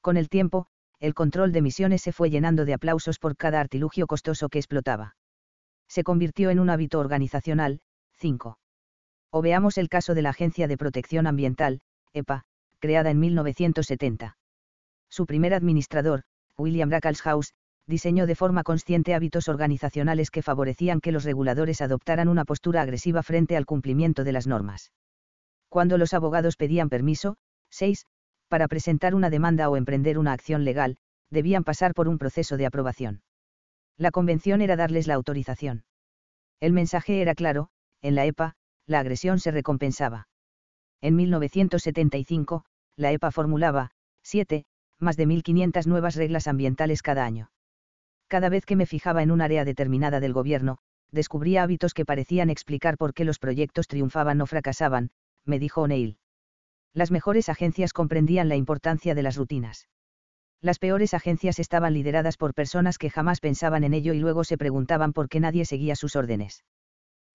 Con 0.01 0.15
el 0.15 0.29
tiempo, 0.29 0.67
el 0.99 1.13
control 1.13 1.51
de 1.51 1.61
misiones 1.61 2.01
se 2.01 2.13
fue 2.13 2.29
llenando 2.29 2.63
de 2.63 2.73
aplausos 2.73 3.19
por 3.19 3.35
cada 3.35 3.59
artilugio 3.59 4.07
costoso 4.07 4.47
que 4.47 4.59
explotaba. 4.59 5.15
Se 5.89 6.03
convirtió 6.03 6.49
en 6.49 6.59
un 6.59 6.69
hábito 6.69 6.99
organizacional. 6.99 7.81
5. 8.13 8.57
O 9.35 9.41
veamos 9.41 9.79
el 9.79 9.89
caso 9.89 10.13
de 10.13 10.21
la 10.21 10.29
Agencia 10.29 10.67
de 10.67 10.77
Protección 10.77 11.25
Ambiental, 11.25 11.81
EPA, 12.13 12.43
creada 12.77 13.09
en 13.09 13.19
1970. 13.19 14.37
Su 15.09 15.25
primer 15.25 15.55
administrador, 15.55 16.21
William 16.55 16.89
Brackleshouse, 16.89 17.55
diseñó 17.87 18.27
de 18.27 18.35
forma 18.35 18.61
consciente 18.61 19.15
hábitos 19.15 19.47
organizacionales 19.49 20.29
que 20.29 20.43
favorecían 20.43 21.01
que 21.01 21.11
los 21.11 21.23
reguladores 21.23 21.81
adoptaran 21.81 22.27
una 22.27 22.45
postura 22.45 22.83
agresiva 22.83 23.23
frente 23.23 23.57
al 23.57 23.65
cumplimiento 23.65 24.23
de 24.23 24.33
las 24.33 24.45
normas. 24.45 24.91
Cuando 25.67 25.97
los 25.97 26.13
abogados 26.13 26.55
pedían 26.55 26.89
permiso, 26.89 27.37
6 27.71 28.05
para 28.49 28.67
presentar 28.67 29.15
una 29.15 29.31
demanda 29.31 29.67
o 29.67 29.77
emprender 29.77 30.19
una 30.19 30.33
acción 30.33 30.63
legal, 30.63 30.97
debían 31.31 31.63
pasar 31.63 31.95
por 31.95 32.07
un 32.07 32.19
proceso 32.19 32.55
de 32.55 32.67
aprobación. 32.67 33.23
La 33.97 34.11
convención 34.11 34.61
era 34.61 34.75
darles 34.75 35.07
la 35.07 35.15
autorización. 35.15 35.85
El 36.59 36.71
mensaje 36.71 37.19
era 37.19 37.33
claro, 37.33 37.69
en 38.03 38.13
la 38.13 38.25
EPA, 38.25 38.55
la 38.85 38.99
agresión 38.99 39.39
se 39.39 39.51
recompensaba. 39.51 40.27
En 41.01 41.15
1975, 41.15 42.65
la 42.95 43.11
EPA 43.11 43.31
formulaba, 43.31 43.91
7, 44.23 44.65
más 44.99 45.17
de 45.17 45.27
1.500 45.27 45.85
nuevas 45.87 46.15
reglas 46.15 46.47
ambientales 46.47 47.01
cada 47.01 47.25
año. 47.25 47.51
Cada 48.27 48.49
vez 48.49 48.65
que 48.65 48.75
me 48.75 48.85
fijaba 48.85 49.21
en 49.21 49.31
un 49.31 49.41
área 49.41 49.65
determinada 49.65 50.19
del 50.19 50.33
gobierno, 50.33 50.77
descubría 51.11 51.63
hábitos 51.63 51.93
que 51.93 52.05
parecían 52.05 52.49
explicar 52.49 52.97
por 52.97 53.13
qué 53.13 53.25
los 53.25 53.39
proyectos 53.39 53.87
triunfaban 53.87 54.41
o 54.41 54.45
fracasaban, 54.45 55.11
me 55.45 55.59
dijo 55.59 55.81
O'Neill. 55.81 56.17
Las 56.93 57.11
mejores 57.11 57.49
agencias 57.49 57.93
comprendían 57.93 58.49
la 58.49 58.55
importancia 58.55 59.15
de 59.15 59.23
las 59.23 59.35
rutinas. 59.35 59.87
Las 60.61 60.79
peores 60.79 61.13
agencias 61.13 61.59
estaban 61.59 61.93
lideradas 61.93 62.37
por 62.37 62.53
personas 62.53 62.97
que 62.97 63.09
jamás 63.09 63.41
pensaban 63.41 63.83
en 63.83 63.93
ello 63.93 64.13
y 64.13 64.19
luego 64.19 64.43
se 64.43 64.57
preguntaban 64.57 65.11
por 65.11 65.27
qué 65.27 65.39
nadie 65.39 65.65
seguía 65.65 65.95
sus 65.95 66.15
órdenes. 66.15 66.63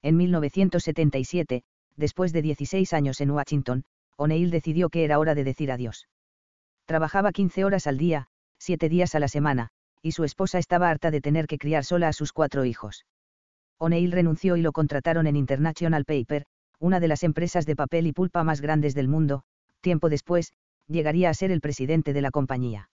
En 0.02 0.17
1977, 0.17 1.62
después 1.97 2.33
de 2.33 2.43
16 2.43 2.93
años 2.93 3.20
en 3.20 3.31
Washington, 3.31 3.85
O'Neill 4.17 4.51
decidió 4.51 4.89
que 4.89 5.05
era 5.05 5.18
hora 5.18 5.35
de 5.35 5.44
decir 5.44 5.70
adiós. 5.70 6.09
Trabajaba 6.86 7.33
15 7.33 7.65
horas 7.65 7.86
al 7.86 7.99
día, 7.99 8.28
7 8.59 8.89
días 8.89 9.15
a 9.15 9.20
la 9.20 9.28
semana, 9.28 9.68
y 10.02 10.12
su 10.12 10.25
esposa 10.25 10.59
estaba 10.59 10.89
harta 10.91 11.10
de 11.10 11.20
tener 11.20 11.47
que 11.47 11.59
criar 11.59 11.85
sola 11.85 12.09
a 12.09 12.12
sus 12.12 12.33
cuatro 12.33 12.65
hijos. 12.65 13.05
O'Neill 13.78 14.12
renunció 14.12 14.57
y 14.57 14.62
lo 14.62 14.73
contrataron 14.73 15.27
en 15.27 15.36
International 15.36 16.05
Paper, 16.05 16.47
una 16.81 17.01
de 17.01 17.09
las 17.09 17.23
empresas 17.23 17.67
de 17.67 17.77
papel 17.77 18.07
y 18.07 18.12
pulpa 18.12 18.44
más 18.44 18.60
grandes 18.60 18.94
del 18.94 19.09
mundo, 19.09 19.43
tiempo 19.81 20.09
después, 20.09 20.52
llegaría 20.86 21.31
a 21.31 21.35
ser 21.35 21.51
el 21.51 21.60
presidente 21.60 22.12
de 22.12 22.23
la 22.23 22.31
compañía. 22.31 22.91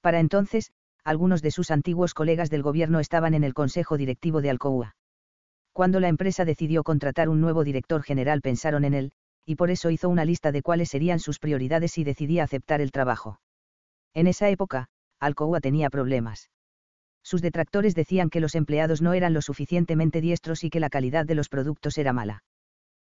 Para 0.00 0.20
entonces, 0.20 0.72
algunos 1.04 1.42
de 1.42 1.50
sus 1.50 1.70
antiguos 1.70 2.14
colegas 2.14 2.50
del 2.50 2.62
gobierno 2.62 3.00
estaban 3.00 3.34
en 3.34 3.44
el 3.44 3.54
consejo 3.54 3.96
directivo 3.96 4.40
de 4.40 4.50
Alcoa. 4.50 4.96
Cuando 5.72 6.00
la 6.00 6.08
empresa 6.08 6.44
decidió 6.44 6.82
contratar 6.82 7.28
un 7.28 7.40
nuevo 7.40 7.64
director 7.64 8.02
general 8.02 8.42
pensaron 8.42 8.84
en 8.84 8.94
él, 8.94 9.12
y 9.46 9.56
por 9.56 9.70
eso 9.70 9.90
hizo 9.90 10.08
una 10.08 10.24
lista 10.24 10.52
de 10.52 10.62
cuáles 10.62 10.90
serían 10.90 11.18
sus 11.18 11.38
prioridades 11.38 11.98
y 11.98 12.04
decidía 12.04 12.44
aceptar 12.44 12.80
el 12.80 12.92
trabajo. 12.92 13.40
En 14.14 14.26
esa 14.26 14.48
época, 14.50 14.88
Alcoa 15.18 15.60
tenía 15.60 15.88
problemas. 15.88 16.50
Sus 17.22 17.40
detractores 17.40 17.94
decían 17.94 18.30
que 18.30 18.40
los 18.40 18.54
empleados 18.54 19.00
no 19.00 19.14
eran 19.14 19.32
lo 19.32 19.40
suficientemente 19.42 20.20
diestros 20.20 20.64
y 20.64 20.70
que 20.70 20.80
la 20.80 20.90
calidad 20.90 21.24
de 21.24 21.36
los 21.36 21.48
productos 21.48 21.96
era 21.96 22.12
mala. 22.12 22.44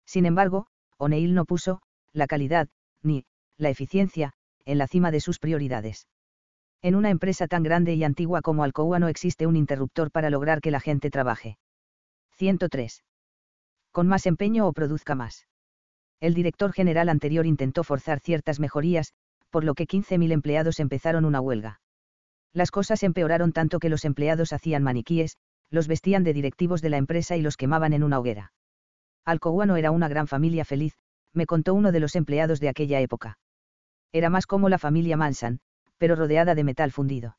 Sin 0.05 0.25
embargo, 0.25 0.67
O'Neill 0.97 1.33
no 1.33 1.45
puso, 1.45 1.81
la 2.13 2.27
calidad, 2.27 2.67
ni, 3.01 3.25
la 3.57 3.69
eficiencia, 3.69 4.33
en 4.65 4.77
la 4.77 4.87
cima 4.87 5.11
de 5.11 5.21
sus 5.21 5.39
prioridades. 5.39 6.07
En 6.81 6.95
una 6.95 7.09
empresa 7.09 7.47
tan 7.47 7.63
grande 7.63 7.93
y 7.93 8.03
antigua 8.03 8.41
como 8.41 8.63
Alcoa 8.63 8.99
no 8.99 9.07
existe 9.07 9.47
un 9.47 9.55
interruptor 9.55 10.11
para 10.11 10.29
lograr 10.29 10.61
que 10.61 10.71
la 10.71 10.79
gente 10.79 11.09
trabaje. 11.09 11.57
103. 12.41 13.03
Con 13.91 14.07
más 14.07 14.25
empeño 14.25 14.65
o 14.65 14.73
produzca 14.73 15.13
más. 15.13 15.45
El 16.19 16.33
director 16.33 16.73
general 16.73 17.07
anterior 17.07 17.45
intentó 17.45 17.83
forzar 17.83 18.19
ciertas 18.19 18.59
mejorías, 18.59 19.13
por 19.51 19.63
lo 19.63 19.75
que 19.75 19.85
15.000 19.85 20.31
empleados 20.31 20.79
empezaron 20.79 21.25
una 21.25 21.39
huelga. 21.39 21.81
Las 22.51 22.71
cosas 22.71 23.03
empeoraron 23.03 23.53
tanto 23.53 23.77
que 23.77 23.89
los 23.89 24.05
empleados 24.05 24.53
hacían 24.53 24.81
maniquíes, 24.81 25.37
los 25.69 25.87
vestían 25.87 26.23
de 26.23 26.33
directivos 26.33 26.81
de 26.81 26.89
la 26.89 26.97
empresa 26.97 27.37
y 27.37 27.43
los 27.43 27.57
quemaban 27.57 27.93
en 27.93 28.01
una 28.01 28.17
hoguera. 28.17 28.53
Alcoa 29.23 29.67
no 29.67 29.75
era 29.75 29.91
una 29.91 30.07
gran 30.07 30.25
familia 30.25 30.65
feliz, 30.65 30.95
me 31.33 31.45
contó 31.45 31.75
uno 31.75 31.91
de 31.91 31.99
los 31.99 32.15
empleados 32.15 32.59
de 32.59 32.69
aquella 32.69 33.01
época. 33.01 33.37
Era 34.11 34.31
más 34.31 34.47
como 34.47 34.67
la 34.67 34.79
familia 34.79 35.15
Manson, 35.15 35.59
pero 35.99 36.15
rodeada 36.15 36.55
de 36.55 36.63
metal 36.63 36.91
fundido. 36.91 37.37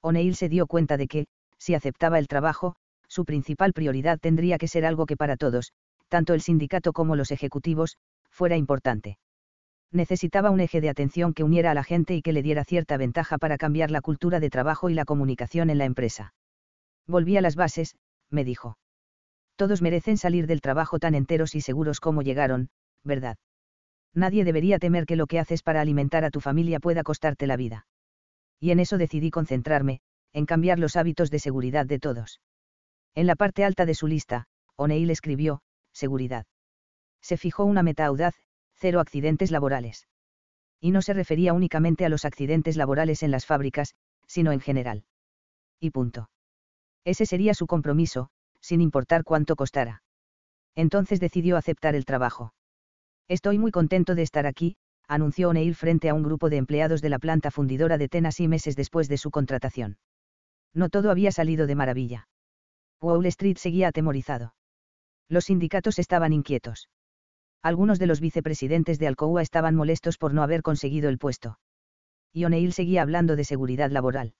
O'Neill 0.00 0.36
se 0.36 0.48
dio 0.48 0.66
cuenta 0.66 0.96
de 0.96 1.06
que, 1.06 1.26
si 1.58 1.74
aceptaba 1.74 2.18
el 2.18 2.28
trabajo, 2.28 2.76
su 3.12 3.26
principal 3.26 3.74
prioridad 3.74 4.18
tendría 4.18 4.56
que 4.56 4.68
ser 4.68 4.86
algo 4.86 5.04
que 5.04 5.18
para 5.18 5.36
todos, 5.36 5.74
tanto 6.08 6.32
el 6.32 6.40
sindicato 6.40 6.94
como 6.94 7.14
los 7.14 7.30
ejecutivos, 7.30 7.98
fuera 8.30 8.56
importante. 8.56 9.18
Necesitaba 9.90 10.50
un 10.50 10.60
eje 10.60 10.80
de 10.80 10.88
atención 10.88 11.34
que 11.34 11.44
uniera 11.44 11.72
a 11.72 11.74
la 11.74 11.84
gente 11.84 12.14
y 12.14 12.22
que 12.22 12.32
le 12.32 12.42
diera 12.42 12.64
cierta 12.64 12.96
ventaja 12.96 13.36
para 13.36 13.58
cambiar 13.58 13.90
la 13.90 14.00
cultura 14.00 14.40
de 14.40 14.48
trabajo 14.48 14.88
y 14.88 14.94
la 14.94 15.04
comunicación 15.04 15.68
en 15.68 15.76
la 15.76 15.84
empresa. 15.84 16.32
Volví 17.06 17.36
a 17.36 17.42
las 17.42 17.54
bases, 17.54 17.96
me 18.30 18.44
dijo. 18.44 18.78
Todos 19.56 19.82
merecen 19.82 20.16
salir 20.16 20.46
del 20.46 20.62
trabajo 20.62 20.98
tan 20.98 21.14
enteros 21.14 21.54
y 21.54 21.60
seguros 21.60 22.00
como 22.00 22.22
llegaron, 22.22 22.70
¿verdad? 23.04 23.36
Nadie 24.14 24.44
debería 24.44 24.78
temer 24.78 25.04
que 25.04 25.16
lo 25.16 25.26
que 25.26 25.38
haces 25.38 25.62
para 25.62 25.82
alimentar 25.82 26.24
a 26.24 26.30
tu 26.30 26.40
familia 26.40 26.80
pueda 26.80 27.02
costarte 27.02 27.46
la 27.46 27.58
vida. 27.58 27.86
Y 28.58 28.70
en 28.70 28.80
eso 28.80 28.96
decidí 28.96 29.30
concentrarme, 29.30 30.00
en 30.32 30.46
cambiar 30.46 30.78
los 30.78 30.96
hábitos 30.96 31.30
de 31.30 31.40
seguridad 31.40 31.84
de 31.84 31.98
todos. 31.98 32.40
En 33.14 33.26
la 33.26 33.36
parte 33.36 33.64
alta 33.64 33.84
de 33.84 33.94
su 33.94 34.06
lista, 34.06 34.46
O'Neill 34.76 35.10
escribió, 35.10 35.60
seguridad. 35.92 36.46
Se 37.20 37.36
fijó 37.36 37.64
una 37.64 37.82
meta 37.82 38.06
audaz, 38.06 38.34
cero 38.74 39.00
accidentes 39.00 39.50
laborales. 39.50 40.08
Y 40.80 40.90
no 40.90 41.02
se 41.02 41.12
refería 41.12 41.52
únicamente 41.52 42.04
a 42.04 42.08
los 42.08 42.24
accidentes 42.24 42.76
laborales 42.76 43.22
en 43.22 43.30
las 43.30 43.46
fábricas, 43.46 43.94
sino 44.26 44.50
en 44.50 44.60
general. 44.60 45.04
Y 45.78 45.90
punto. 45.90 46.30
Ese 47.04 47.26
sería 47.26 47.54
su 47.54 47.66
compromiso, 47.66 48.30
sin 48.60 48.80
importar 48.80 49.24
cuánto 49.24 49.56
costara. 49.56 50.02
Entonces 50.74 51.20
decidió 51.20 51.56
aceptar 51.56 51.94
el 51.94 52.04
trabajo. 52.04 52.54
Estoy 53.28 53.58
muy 53.58 53.70
contento 53.70 54.14
de 54.14 54.22
estar 54.22 54.46
aquí, 54.46 54.76
anunció 55.06 55.50
O'Neill 55.50 55.74
frente 55.74 56.08
a 56.08 56.14
un 56.14 56.22
grupo 56.22 56.48
de 56.48 56.56
empleados 56.56 57.02
de 57.02 57.10
la 57.10 57.18
planta 57.18 57.50
fundidora 57.50 57.98
de 57.98 58.08
Tennessee 58.08 58.48
meses 58.48 58.74
después 58.74 59.08
de 59.08 59.18
su 59.18 59.30
contratación. 59.30 59.98
No 60.72 60.88
todo 60.88 61.10
había 61.10 61.30
salido 61.30 61.66
de 61.66 61.74
maravilla. 61.74 62.28
Wall 63.02 63.26
Street 63.26 63.56
seguía 63.56 63.88
atemorizado. 63.88 64.54
Los 65.28 65.46
sindicatos 65.46 65.98
estaban 65.98 66.32
inquietos. 66.32 66.88
Algunos 67.60 67.98
de 67.98 68.06
los 68.06 68.20
vicepresidentes 68.20 69.00
de 69.00 69.08
Alcoa 69.08 69.42
estaban 69.42 69.74
molestos 69.74 70.18
por 70.18 70.32
no 70.34 70.42
haber 70.44 70.62
conseguido 70.62 71.08
el 71.08 71.18
puesto. 71.18 71.58
Y 72.32 72.44
O'Neill 72.44 72.72
seguía 72.72 73.02
hablando 73.02 73.34
de 73.34 73.44
seguridad 73.44 73.90
laboral. 73.90 74.34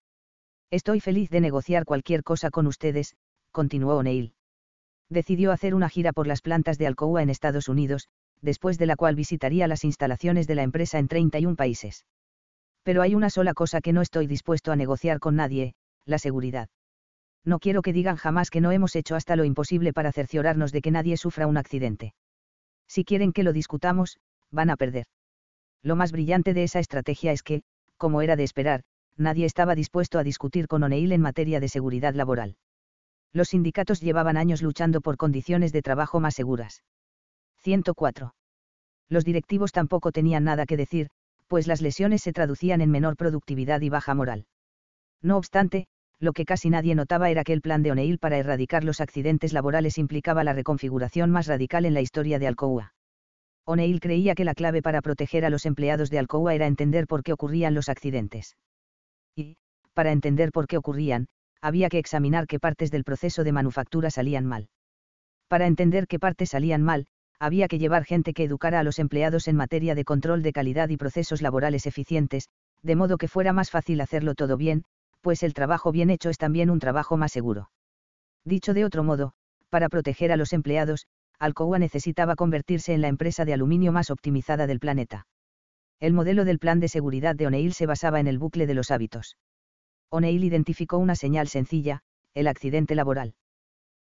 Estoy 0.70 1.00
feliz 1.00 1.28
de 1.28 1.40
negociar 1.40 1.84
cualquier 1.84 2.22
cosa 2.22 2.50
con 2.50 2.68
ustedes, 2.68 3.16
continuó 3.50 3.96
O'Neill. 3.96 4.32
Decidió 5.08 5.50
hacer 5.50 5.74
una 5.74 5.88
gira 5.88 6.12
por 6.12 6.28
las 6.28 6.40
plantas 6.40 6.78
de 6.78 6.86
Alcoa 6.86 7.20
en 7.20 7.30
Estados 7.30 7.68
Unidos, 7.68 8.08
después 8.40 8.78
de 8.78 8.86
la 8.86 8.94
cual 8.94 9.16
visitaría 9.16 9.66
las 9.66 9.82
instalaciones 9.82 10.46
de 10.46 10.54
la 10.54 10.62
empresa 10.62 11.00
en 11.00 11.08
31 11.08 11.56
países. 11.56 12.06
Pero 12.84 13.02
hay 13.02 13.16
una 13.16 13.28
sola 13.28 13.54
cosa 13.54 13.80
que 13.80 13.92
no 13.92 14.02
estoy 14.02 14.28
dispuesto 14.28 14.70
a 14.70 14.76
negociar 14.76 15.18
con 15.18 15.34
nadie, 15.34 15.74
la 16.06 16.18
seguridad 16.18 16.68
no 17.44 17.58
quiero 17.58 17.82
que 17.82 17.92
digan 17.92 18.16
jamás 18.16 18.50
que 18.50 18.60
no 18.60 18.70
hemos 18.70 18.94
hecho 18.96 19.16
hasta 19.16 19.36
lo 19.36 19.44
imposible 19.44 19.92
para 19.92 20.12
cerciorarnos 20.12 20.72
de 20.72 20.82
que 20.82 20.90
nadie 20.90 21.16
sufra 21.16 21.46
un 21.46 21.56
accidente. 21.56 22.14
Si 22.86 23.04
quieren 23.04 23.32
que 23.32 23.42
lo 23.42 23.52
discutamos, 23.52 24.18
van 24.50 24.70
a 24.70 24.76
perder. 24.76 25.06
Lo 25.82 25.96
más 25.96 26.12
brillante 26.12 26.54
de 26.54 26.64
esa 26.64 26.78
estrategia 26.78 27.32
es 27.32 27.42
que, 27.42 27.62
como 27.96 28.22
era 28.22 28.36
de 28.36 28.44
esperar, 28.44 28.82
nadie 29.16 29.46
estaba 29.46 29.74
dispuesto 29.74 30.18
a 30.18 30.24
discutir 30.24 30.68
con 30.68 30.82
O'Neill 30.82 31.12
en 31.12 31.20
materia 31.20 31.58
de 31.58 31.68
seguridad 31.68 32.14
laboral. 32.14 32.56
Los 33.32 33.48
sindicatos 33.48 34.00
llevaban 34.00 34.36
años 34.36 34.62
luchando 34.62 35.00
por 35.00 35.16
condiciones 35.16 35.72
de 35.72 35.82
trabajo 35.82 36.20
más 36.20 36.34
seguras. 36.34 36.82
104. 37.58 38.34
Los 39.08 39.24
directivos 39.24 39.72
tampoco 39.72 40.12
tenían 40.12 40.44
nada 40.44 40.66
que 40.66 40.76
decir, 40.76 41.08
pues 41.46 41.66
las 41.66 41.80
lesiones 41.80 42.22
se 42.22 42.32
traducían 42.32 42.80
en 42.80 42.90
menor 42.90 43.16
productividad 43.16 43.80
y 43.80 43.88
baja 43.88 44.14
moral. 44.14 44.46
No 45.22 45.36
obstante, 45.36 45.86
lo 46.22 46.32
que 46.32 46.44
casi 46.44 46.70
nadie 46.70 46.94
notaba 46.94 47.30
era 47.30 47.42
que 47.42 47.52
el 47.52 47.60
plan 47.60 47.82
de 47.82 47.90
O'Neill 47.90 48.18
para 48.18 48.38
erradicar 48.38 48.84
los 48.84 49.00
accidentes 49.00 49.52
laborales 49.52 49.98
implicaba 49.98 50.44
la 50.44 50.52
reconfiguración 50.52 51.32
más 51.32 51.48
radical 51.48 51.84
en 51.84 51.94
la 51.94 52.00
historia 52.00 52.38
de 52.38 52.46
Alcoa. 52.46 52.94
O'Neill 53.64 53.98
creía 53.98 54.36
que 54.36 54.44
la 54.44 54.54
clave 54.54 54.82
para 54.82 55.02
proteger 55.02 55.44
a 55.44 55.50
los 55.50 55.66
empleados 55.66 56.10
de 56.10 56.20
Alcoa 56.20 56.54
era 56.54 56.68
entender 56.68 57.08
por 57.08 57.24
qué 57.24 57.32
ocurrían 57.32 57.74
los 57.74 57.88
accidentes. 57.88 58.56
Y, 59.34 59.56
para 59.94 60.12
entender 60.12 60.52
por 60.52 60.68
qué 60.68 60.76
ocurrían, 60.76 61.26
había 61.60 61.88
que 61.88 61.98
examinar 61.98 62.46
qué 62.46 62.60
partes 62.60 62.92
del 62.92 63.02
proceso 63.02 63.42
de 63.42 63.50
manufactura 63.50 64.08
salían 64.08 64.46
mal. 64.46 64.68
Para 65.48 65.66
entender 65.66 66.06
qué 66.06 66.20
partes 66.20 66.50
salían 66.50 66.82
mal, 66.82 67.06
había 67.40 67.66
que 67.66 67.80
llevar 67.80 68.04
gente 68.04 68.32
que 68.32 68.44
educara 68.44 68.78
a 68.78 68.84
los 68.84 69.00
empleados 69.00 69.48
en 69.48 69.56
materia 69.56 69.96
de 69.96 70.04
control 70.04 70.44
de 70.44 70.52
calidad 70.52 70.88
y 70.88 70.96
procesos 70.96 71.42
laborales 71.42 71.86
eficientes, 71.86 72.48
de 72.80 72.94
modo 72.94 73.18
que 73.18 73.26
fuera 73.26 73.52
más 73.52 73.70
fácil 73.70 74.00
hacerlo 74.00 74.36
todo 74.36 74.56
bien, 74.56 74.84
pues 75.22 75.42
el 75.42 75.54
trabajo 75.54 75.92
bien 75.92 76.10
hecho 76.10 76.28
es 76.28 76.36
también 76.36 76.68
un 76.68 76.78
trabajo 76.78 77.16
más 77.16 77.32
seguro. 77.32 77.70
Dicho 78.44 78.74
de 78.74 78.84
otro 78.84 79.04
modo, 79.04 79.32
para 79.70 79.88
proteger 79.88 80.32
a 80.32 80.36
los 80.36 80.52
empleados, 80.52 81.06
Alcoa 81.38 81.78
necesitaba 81.78 82.36
convertirse 82.36 82.92
en 82.92 83.00
la 83.00 83.08
empresa 83.08 83.44
de 83.44 83.54
aluminio 83.54 83.92
más 83.92 84.10
optimizada 84.10 84.66
del 84.66 84.80
planeta. 84.80 85.26
El 86.00 86.12
modelo 86.12 86.44
del 86.44 86.58
plan 86.58 86.80
de 86.80 86.88
seguridad 86.88 87.36
de 87.36 87.46
O'Neill 87.46 87.72
se 87.72 87.86
basaba 87.86 88.20
en 88.20 88.26
el 88.26 88.38
bucle 88.38 88.66
de 88.66 88.74
los 88.74 88.90
hábitos. 88.90 89.36
O'Neill 90.10 90.44
identificó 90.44 90.98
una 90.98 91.14
señal 91.14 91.48
sencilla, 91.48 92.02
el 92.34 92.48
accidente 92.48 92.94
laboral. 92.94 93.34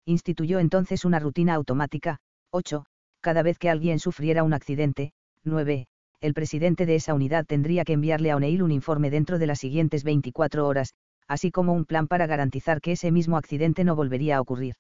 Instituyó 0.05 0.61
entonces 0.61 1.05
una 1.05 1.19
rutina 1.19 1.55
automática, 1.55 2.19
8, 2.51 2.85
cada 3.21 3.43
vez 3.43 3.59
que 3.59 3.71
alguien 3.71 3.99
sufriera 3.99 4.45
un 4.45 4.53
accidente, 4.53 5.13
9, 5.45 5.89
el 6.21 6.35
presidente 6.35 6.87
de 6.87 6.97
esa 6.97 7.15
unidad 7.15 7.45
tendría 7.45 7.85
que 7.85 7.93
enviarle 7.93 8.31
a 8.31 8.37
O'Neill 8.37 8.63
un 8.63 8.73
informe 8.73 9.11
dentro 9.11 9.39
de 9.39 9.47
las 9.47 9.59
siguientes 9.59 10.05
24 10.05 10.67
horas, 10.67 10.95
así 11.29 11.51
como 11.51 11.73
un 11.73 11.85
plan 11.85 12.07
para 12.07 12.27
garantizar 12.27 12.81
que 12.81 12.93
ese 12.93 13.11
mismo 13.11 13.37
accidente 13.37 13.85
no 13.85 13.97
volvería 13.97 14.37
a 14.37 14.41
ocurrir. 14.41 14.75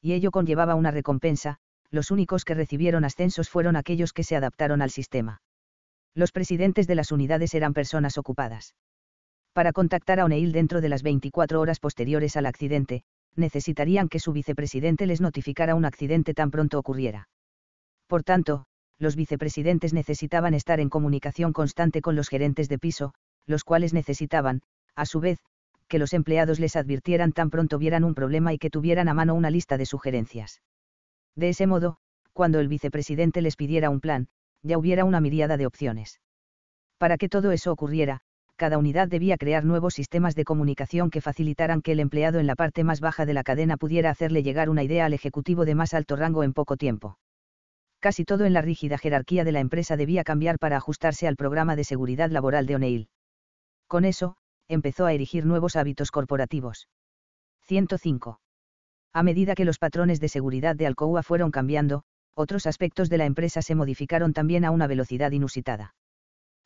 Y 0.00 0.12
ello 0.12 0.30
conllevaba 0.30 0.74
una 0.74 0.90
recompensa, 0.90 1.58
los 1.90 2.10
únicos 2.10 2.44
que 2.44 2.54
recibieron 2.54 3.04
ascensos 3.04 3.48
fueron 3.48 3.76
aquellos 3.76 4.12
que 4.12 4.24
se 4.24 4.36
adaptaron 4.36 4.82
al 4.82 4.90
sistema. 4.90 5.40
Los 6.14 6.32
presidentes 6.32 6.86
de 6.86 6.94
las 6.94 7.12
unidades 7.12 7.54
eran 7.54 7.74
personas 7.74 8.18
ocupadas. 8.18 8.74
Para 9.52 9.72
contactar 9.72 10.20
a 10.20 10.24
O'Neill 10.24 10.52
dentro 10.52 10.80
de 10.80 10.88
las 10.88 11.02
24 11.02 11.60
horas 11.60 11.80
posteriores 11.80 12.36
al 12.36 12.46
accidente, 12.46 13.02
necesitarían 13.36 14.08
que 14.08 14.18
su 14.18 14.32
vicepresidente 14.32 15.06
les 15.06 15.20
notificara 15.20 15.74
un 15.74 15.84
accidente 15.84 16.34
tan 16.34 16.50
pronto 16.50 16.78
ocurriera. 16.78 17.28
Por 18.06 18.22
tanto, 18.22 18.66
los 18.98 19.16
vicepresidentes 19.16 19.92
necesitaban 19.92 20.54
estar 20.54 20.80
en 20.80 20.88
comunicación 20.88 21.52
constante 21.52 22.00
con 22.00 22.16
los 22.16 22.28
gerentes 22.28 22.68
de 22.68 22.78
piso, 22.78 23.12
los 23.46 23.62
cuales 23.64 23.92
necesitaban, 23.92 24.62
a 24.94 25.04
su 25.04 25.20
vez, 25.20 25.38
que 25.88 25.98
los 25.98 26.12
empleados 26.12 26.60
les 26.60 26.76
advirtieran 26.76 27.32
tan 27.32 27.50
pronto 27.50 27.78
vieran 27.78 28.04
un 28.04 28.14
problema 28.14 28.52
y 28.52 28.58
que 28.58 28.70
tuvieran 28.70 29.08
a 29.08 29.14
mano 29.14 29.34
una 29.34 29.50
lista 29.50 29.76
de 29.78 29.86
sugerencias. 29.86 30.62
De 31.34 31.48
ese 31.48 31.66
modo, 31.66 31.98
cuando 32.32 32.60
el 32.60 32.68
vicepresidente 32.68 33.42
les 33.42 33.56
pidiera 33.56 33.90
un 33.90 34.00
plan, 34.00 34.28
ya 34.62 34.78
hubiera 34.78 35.04
una 35.04 35.20
miríada 35.20 35.56
de 35.56 35.66
opciones. 35.66 36.20
Para 36.98 37.18
que 37.18 37.28
todo 37.28 37.52
eso 37.52 37.72
ocurriera, 37.72 38.20
cada 38.56 38.78
unidad 38.78 39.08
debía 39.08 39.36
crear 39.36 39.64
nuevos 39.64 39.94
sistemas 39.94 40.34
de 40.34 40.44
comunicación 40.44 41.10
que 41.10 41.20
facilitaran 41.20 41.82
que 41.82 41.92
el 41.92 42.00
empleado 42.00 42.38
en 42.38 42.46
la 42.46 42.56
parte 42.56 42.84
más 42.84 43.00
baja 43.00 43.26
de 43.26 43.34
la 43.34 43.44
cadena 43.44 43.76
pudiera 43.76 44.10
hacerle 44.10 44.42
llegar 44.42 44.70
una 44.70 44.82
idea 44.82 45.04
al 45.04 45.12
ejecutivo 45.12 45.66
de 45.66 45.74
más 45.74 45.92
alto 45.92 46.16
rango 46.16 46.42
en 46.42 46.54
poco 46.54 46.76
tiempo. 46.76 47.18
Casi 48.00 48.24
todo 48.24 48.44
en 48.44 48.54
la 48.54 48.62
rígida 48.62 48.98
jerarquía 48.98 49.44
de 49.44 49.52
la 49.52 49.60
empresa 49.60 49.96
debía 49.96 50.24
cambiar 50.24 50.58
para 50.58 50.76
ajustarse 50.76 51.28
al 51.28 51.36
programa 51.36 51.76
de 51.76 51.84
seguridad 51.84 52.30
laboral 52.30 52.66
de 52.66 52.76
O'Neill. 52.76 53.08
Con 53.88 54.04
eso, 54.04 54.36
empezó 54.68 55.06
a 55.06 55.12
erigir 55.12 55.46
nuevos 55.46 55.76
hábitos 55.76 56.10
corporativos. 56.10 56.88
105. 57.62 58.40
A 59.12 59.22
medida 59.22 59.54
que 59.54 59.64
los 59.64 59.78
patrones 59.78 60.20
de 60.20 60.28
seguridad 60.28 60.76
de 60.76 60.86
Alcoa 60.86 61.22
fueron 61.22 61.50
cambiando, 61.50 62.02
otros 62.34 62.66
aspectos 62.66 63.08
de 63.08 63.18
la 63.18 63.24
empresa 63.24 63.62
se 63.62 63.74
modificaron 63.74 64.32
también 64.32 64.64
a 64.64 64.70
una 64.70 64.86
velocidad 64.86 65.32
inusitada. 65.32 65.94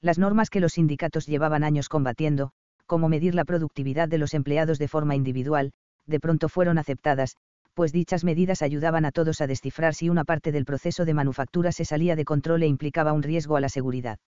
Las 0.01 0.19
normas 0.19 0.51
que 0.51 0.61
los 0.61 0.73
sindicatos 0.73 1.27
llevaban 1.27 1.63
años 1.63 1.89
combatiendo, 1.89 2.51
como 2.87 3.09
medir 3.09 3.35
la 3.35 3.45
productividad 3.45 4.09
de 4.09 4.19
los 4.19 4.35
empleados 4.35 4.79
de 4.79 4.89
forma 4.89 5.15
individual, 5.15 5.73
de 6.07 6.19
pronto 6.19 6.49
fueron 6.49 6.79
aceptadas, 6.79 7.37
pues 7.75 7.93
dichas 7.93 8.25
medidas 8.25 8.63
ayudaban 8.63 9.05
a 9.05 9.13
todos 9.13 9.41
a 9.41 9.47
descifrar 9.47 9.95
si 9.95 10.09
una 10.09 10.25
parte 10.25 10.51
del 10.53 10.65
proceso 10.65 11.05
de 11.05 11.15
manufactura 11.15 11.71
se 11.71 11.85
salía 11.85 12.17
de 12.17 12.25
control 12.25 12.63
e 12.65 12.67
implicaba 12.67 13.13
un 13.13 13.23
riesgo 13.23 13.57
a 13.57 13.61
la 13.61 13.69
seguridad. 13.69 14.19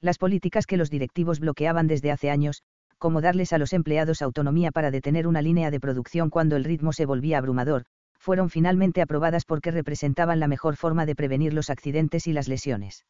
Las 0.00 0.18
políticas 0.18 0.66
que 0.66 0.76
los 0.76 0.90
directivos 0.90 1.40
bloqueaban 1.40 1.86
desde 1.86 2.10
hace 2.10 2.28
años, 2.28 2.62
como 2.98 3.20
darles 3.20 3.52
a 3.52 3.58
los 3.58 3.72
empleados 3.72 4.22
autonomía 4.22 4.72
para 4.72 4.90
detener 4.90 5.26
una 5.26 5.42
línea 5.42 5.70
de 5.70 5.80
producción 5.80 6.30
cuando 6.30 6.56
el 6.56 6.64
ritmo 6.64 6.92
se 6.92 7.06
volvía 7.06 7.38
abrumador, 7.38 7.84
fueron 8.18 8.50
finalmente 8.50 9.02
aprobadas 9.02 9.44
porque 9.44 9.70
representaban 9.70 10.40
la 10.40 10.48
mejor 10.48 10.76
forma 10.76 11.06
de 11.06 11.14
prevenir 11.14 11.54
los 11.54 11.70
accidentes 11.70 12.26
y 12.26 12.32
las 12.32 12.48
lesiones. 12.48 13.04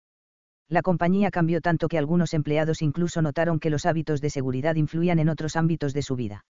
La 0.68 0.82
compañía 0.82 1.30
cambió 1.30 1.60
tanto 1.60 1.88
que 1.88 1.98
algunos 1.98 2.34
empleados 2.34 2.82
incluso 2.82 3.22
notaron 3.22 3.60
que 3.60 3.70
los 3.70 3.86
hábitos 3.86 4.20
de 4.20 4.30
seguridad 4.30 4.74
influían 4.74 5.20
en 5.20 5.28
otros 5.28 5.54
ámbitos 5.54 5.94
de 5.94 6.02
su 6.02 6.16
vida. 6.16 6.44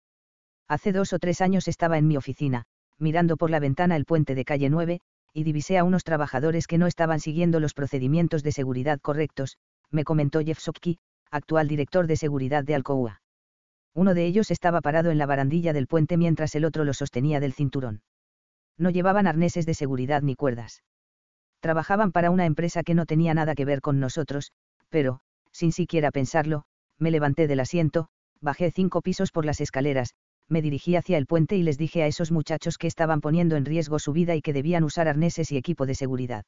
Hace 0.69 0.93
dos 0.93 1.13
o 1.13 1.19
tres 1.19 1.41
años 1.43 1.69
estaba 1.69 1.99
en 1.99 2.09
mi 2.09 2.17
oficina, 2.17 2.65
mirando 2.99 3.37
por 3.37 3.51
la 3.51 3.61
ventana 3.61 3.95
el 3.95 4.07
puente 4.07 4.35
de 4.35 4.45
calle 4.45 4.71
9, 4.71 5.01
y 5.35 5.45
divisé 5.45 5.77
a 5.77 5.85
unos 5.85 6.03
trabajadores 6.03 6.67
que 6.67 6.79
no 6.79 6.87
estaban 6.87 7.21
siguiendo 7.21 7.61
los 7.61 7.75
procedimientos 7.75 8.43
de 8.43 8.53
seguridad 8.53 9.01
correctos, 9.01 9.59
me 9.91 10.03
comentó 10.03 10.41
Jeff 10.41 10.59
Sokki, 10.59 10.99
actual 11.31 11.69
director 11.69 12.07
de 12.07 12.17
seguridad 12.17 12.65
de 12.65 12.75
Alcoa. 12.75 13.21
Uno 13.97 14.13
de 14.13 14.27
ellos 14.27 14.51
estaba 14.51 14.83
parado 14.83 15.11
en 15.11 15.17
la 15.17 15.25
barandilla 15.25 15.73
del 15.73 15.87
puente 15.87 16.19
mientras 16.19 16.55
el 16.55 16.67
otro 16.67 16.85
lo 16.85 16.93
sostenía 16.93 17.41
del 17.41 17.55
cinturón. 17.55 18.03
No 18.77 18.91
llevaban 18.91 19.27
arneses 19.27 19.65
de 19.65 19.73
seguridad 19.73 20.21
ni 20.21 20.37
cuerdas. 20.37 20.83
Trabajaban 21.61 22.13
para 22.13 22.31
una 22.31 22.45
empresa 22.45 22.83
que 22.83 22.93
no 22.93 23.07
tenía 23.07 23.33
nada 23.33 23.55
que 23.55 23.65
ver 23.65 23.81
con 23.81 23.99
nosotros, 23.99 24.53
pero, 24.91 25.21
sin 25.51 25.73
siquiera 25.73 26.11
pensarlo, 26.11 26.65
me 26.99 27.11
levanté 27.11 27.47
del 27.47 27.61
asiento, 27.61 28.09
bajé 28.39 28.71
cinco 28.71 29.01
pisos 29.01 29.33
por 29.33 29.47
las 29.47 29.63
escaleras, 29.63 30.11
me 30.47 30.61
dirigí 30.61 30.95
hacia 30.95 31.17
el 31.17 31.25
puente 31.25 31.57
y 31.57 31.63
les 31.63 31.79
dije 31.79 32.03
a 32.03 32.07
esos 32.07 32.31
muchachos 32.31 32.77
que 32.77 32.89
estaban 32.89 33.23
poniendo 33.23 33.57
en 33.57 33.65
riesgo 33.65 33.99
su 33.99 34.13
vida 34.13 34.37
y 34.37 34.43
que 34.43 34.53
debían 34.53 34.85
usar 34.85 35.09
arneses 35.09 35.51
y 35.53 35.57
equipo 35.57 35.87
de 35.87 35.95
seguridad. 35.95 36.45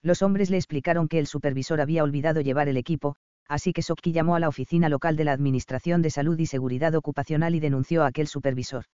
Los 0.00 0.22
hombres 0.22 0.48
le 0.48 0.58
explicaron 0.58 1.08
que 1.08 1.18
el 1.18 1.26
supervisor 1.26 1.80
había 1.80 2.04
olvidado 2.04 2.40
llevar 2.40 2.68
el 2.68 2.76
equipo, 2.76 3.16
así 3.48 3.72
que 3.72 3.82
Sokki 3.82 4.12
llamó 4.12 4.36
a 4.36 4.40
la 4.40 4.48
oficina 4.48 4.88
local 4.88 5.16
de 5.16 5.24
la 5.24 5.32
Administración 5.32 6.02
de 6.02 6.10
Salud 6.10 6.38
y 6.38 6.46
Seguridad 6.46 6.94
Ocupacional 6.94 7.54
y 7.54 7.60
denunció 7.60 8.04
a 8.04 8.08
aquel 8.08 8.28
supervisor. 8.28 8.84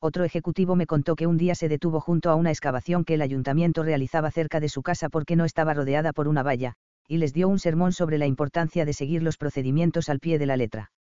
Otro 0.00 0.24
ejecutivo 0.24 0.76
me 0.76 0.86
contó 0.86 1.16
que 1.16 1.26
un 1.26 1.38
día 1.38 1.54
se 1.54 1.68
detuvo 1.68 2.00
junto 2.00 2.30
a 2.30 2.36
una 2.36 2.50
excavación 2.50 3.04
que 3.04 3.14
el 3.14 3.22
ayuntamiento 3.22 3.82
realizaba 3.82 4.30
cerca 4.30 4.60
de 4.60 4.68
su 4.68 4.82
casa 4.82 5.08
porque 5.08 5.34
no 5.34 5.44
estaba 5.44 5.74
rodeada 5.74 6.12
por 6.12 6.28
una 6.28 6.44
valla, 6.44 6.74
y 7.08 7.16
les 7.16 7.32
dio 7.32 7.48
un 7.48 7.58
sermón 7.58 7.92
sobre 7.92 8.18
la 8.18 8.26
importancia 8.26 8.84
de 8.84 8.92
seguir 8.92 9.22
los 9.22 9.38
procedimientos 9.38 10.08
al 10.08 10.20
pie 10.20 10.38
de 10.38 10.46
la 10.46 10.56
letra. 10.56 10.92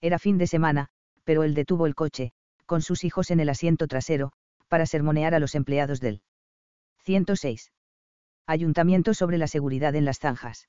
Era 0.00 0.18
fin 0.18 0.38
de 0.38 0.46
semana, 0.46 0.88
pero 1.22 1.44
él 1.44 1.54
detuvo 1.54 1.86
el 1.86 1.94
coche, 1.94 2.32
con 2.66 2.82
sus 2.82 3.04
hijos 3.04 3.30
en 3.30 3.40
el 3.40 3.50
asiento 3.50 3.86
trasero, 3.86 4.32
para 4.68 4.86
sermonear 4.86 5.34
a 5.34 5.38
los 5.38 5.54
empleados 5.54 6.00
del 6.00 6.22
106. 7.04 7.70
Ayuntamiento 8.46 9.14
sobre 9.14 9.38
la 9.38 9.46
seguridad 9.46 9.94
en 9.94 10.04
las 10.04 10.18
zanjas. 10.18 10.68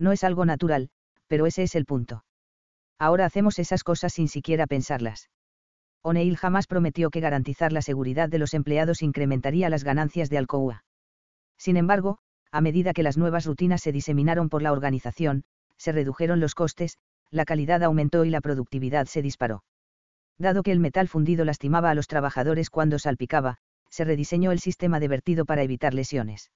No 0.00 0.10
es 0.10 0.24
algo 0.24 0.44
natural, 0.44 0.88
pero 1.28 1.46
ese 1.46 1.62
es 1.62 1.76
el 1.76 1.84
punto. 1.84 2.24
Ahora 2.98 3.26
hacemos 3.26 3.58
esas 3.58 3.84
cosas 3.84 4.14
sin 4.14 4.28
siquiera 4.28 4.66
pensarlas. 4.66 5.30
O'Neill 6.02 6.36
jamás 6.38 6.66
prometió 6.66 7.10
que 7.10 7.20
garantizar 7.20 7.72
la 7.72 7.82
seguridad 7.82 8.30
de 8.30 8.38
los 8.38 8.54
empleados 8.54 9.02
incrementaría 9.02 9.68
las 9.68 9.84
ganancias 9.84 10.30
de 10.30 10.38
Alcoa. 10.38 10.84
Sin 11.58 11.76
embargo, 11.76 12.18
a 12.50 12.62
medida 12.62 12.94
que 12.94 13.02
las 13.02 13.18
nuevas 13.18 13.44
rutinas 13.44 13.82
se 13.82 13.92
diseminaron 13.92 14.48
por 14.48 14.62
la 14.62 14.72
organización, 14.72 15.44
se 15.76 15.92
redujeron 15.92 16.40
los 16.40 16.54
costes, 16.54 16.96
la 17.30 17.44
calidad 17.44 17.82
aumentó 17.82 18.24
y 18.24 18.30
la 18.30 18.40
productividad 18.40 19.06
se 19.06 19.22
disparó. 19.22 19.62
Dado 20.38 20.62
que 20.62 20.72
el 20.72 20.80
metal 20.80 21.06
fundido 21.08 21.44
lastimaba 21.44 21.90
a 21.90 21.94
los 21.94 22.06
trabajadores 22.06 22.70
cuando 22.70 22.98
salpicaba, 22.98 23.58
se 23.90 24.04
rediseñó 24.04 24.52
el 24.52 24.60
sistema 24.60 24.98
de 24.98 25.08
vertido 25.08 25.44
para 25.44 25.62
evitar 25.62 25.92
lesiones. 25.92 26.50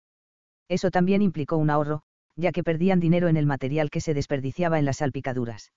Eso 0.68 0.90
también 0.90 1.20
implicó 1.20 1.58
un 1.58 1.68
ahorro, 1.68 2.02
ya 2.36 2.52
que 2.52 2.64
perdían 2.64 3.00
dinero 3.00 3.28
en 3.28 3.36
el 3.36 3.46
material 3.46 3.90
que 3.90 4.00
se 4.00 4.14
desperdiciaba 4.14 4.78
en 4.78 4.84
las 4.84 4.98
salpicaduras. 4.98 5.72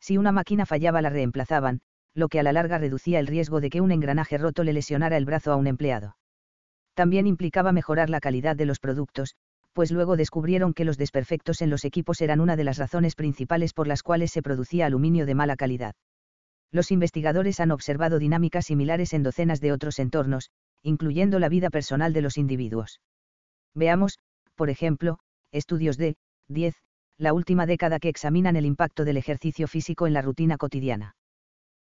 Si 0.00 0.16
una 0.16 0.32
máquina 0.32 0.66
fallaba 0.66 1.02
la 1.02 1.10
reemplazaban, 1.10 1.80
lo 2.14 2.28
que 2.28 2.40
a 2.40 2.42
la 2.42 2.52
larga 2.52 2.78
reducía 2.78 3.20
el 3.20 3.26
riesgo 3.26 3.60
de 3.60 3.70
que 3.70 3.80
un 3.80 3.92
engranaje 3.92 4.38
roto 4.38 4.64
le 4.64 4.72
lesionara 4.72 5.16
el 5.16 5.24
brazo 5.24 5.52
a 5.52 5.56
un 5.56 5.66
empleado. 5.66 6.16
También 6.94 7.26
implicaba 7.26 7.72
mejorar 7.72 8.10
la 8.10 8.20
calidad 8.20 8.56
de 8.56 8.66
los 8.66 8.80
productos, 8.80 9.36
pues 9.72 9.92
luego 9.92 10.16
descubrieron 10.16 10.74
que 10.74 10.84
los 10.84 10.98
desperfectos 10.98 11.62
en 11.62 11.70
los 11.70 11.84
equipos 11.84 12.20
eran 12.20 12.40
una 12.40 12.56
de 12.56 12.64
las 12.64 12.78
razones 12.78 13.14
principales 13.14 13.72
por 13.72 13.86
las 13.86 14.02
cuales 14.02 14.32
se 14.32 14.42
producía 14.42 14.86
aluminio 14.86 15.24
de 15.24 15.36
mala 15.36 15.54
calidad. 15.54 15.94
Los 16.72 16.90
investigadores 16.90 17.60
han 17.60 17.70
observado 17.70 18.18
dinámicas 18.18 18.66
similares 18.66 19.12
en 19.12 19.22
docenas 19.22 19.60
de 19.60 19.72
otros 19.72 20.00
entornos, 20.00 20.50
incluyendo 20.82 21.38
la 21.38 21.48
vida 21.48 21.70
personal 21.70 22.12
de 22.12 22.22
los 22.22 22.36
individuos. 22.36 23.00
Veamos, 23.74 24.18
por 24.56 24.68
ejemplo, 24.68 25.20
estudios 25.52 25.96
de 25.96 26.16
10, 26.48 26.74
la 27.18 27.32
última 27.32 27.66
década 27.66 27.98
que 27.98 28.08
examinan 28.08 28.56
el 28.56 28.66
impacto 28.66 29.04
del 29.04 29.16
ejercicio 29.16 29.66
físico 29.66 30.06
en 30.06 30.12
la 30.12 30.22
rutina 30.22 30.56
cotidiana. 30.56 31.16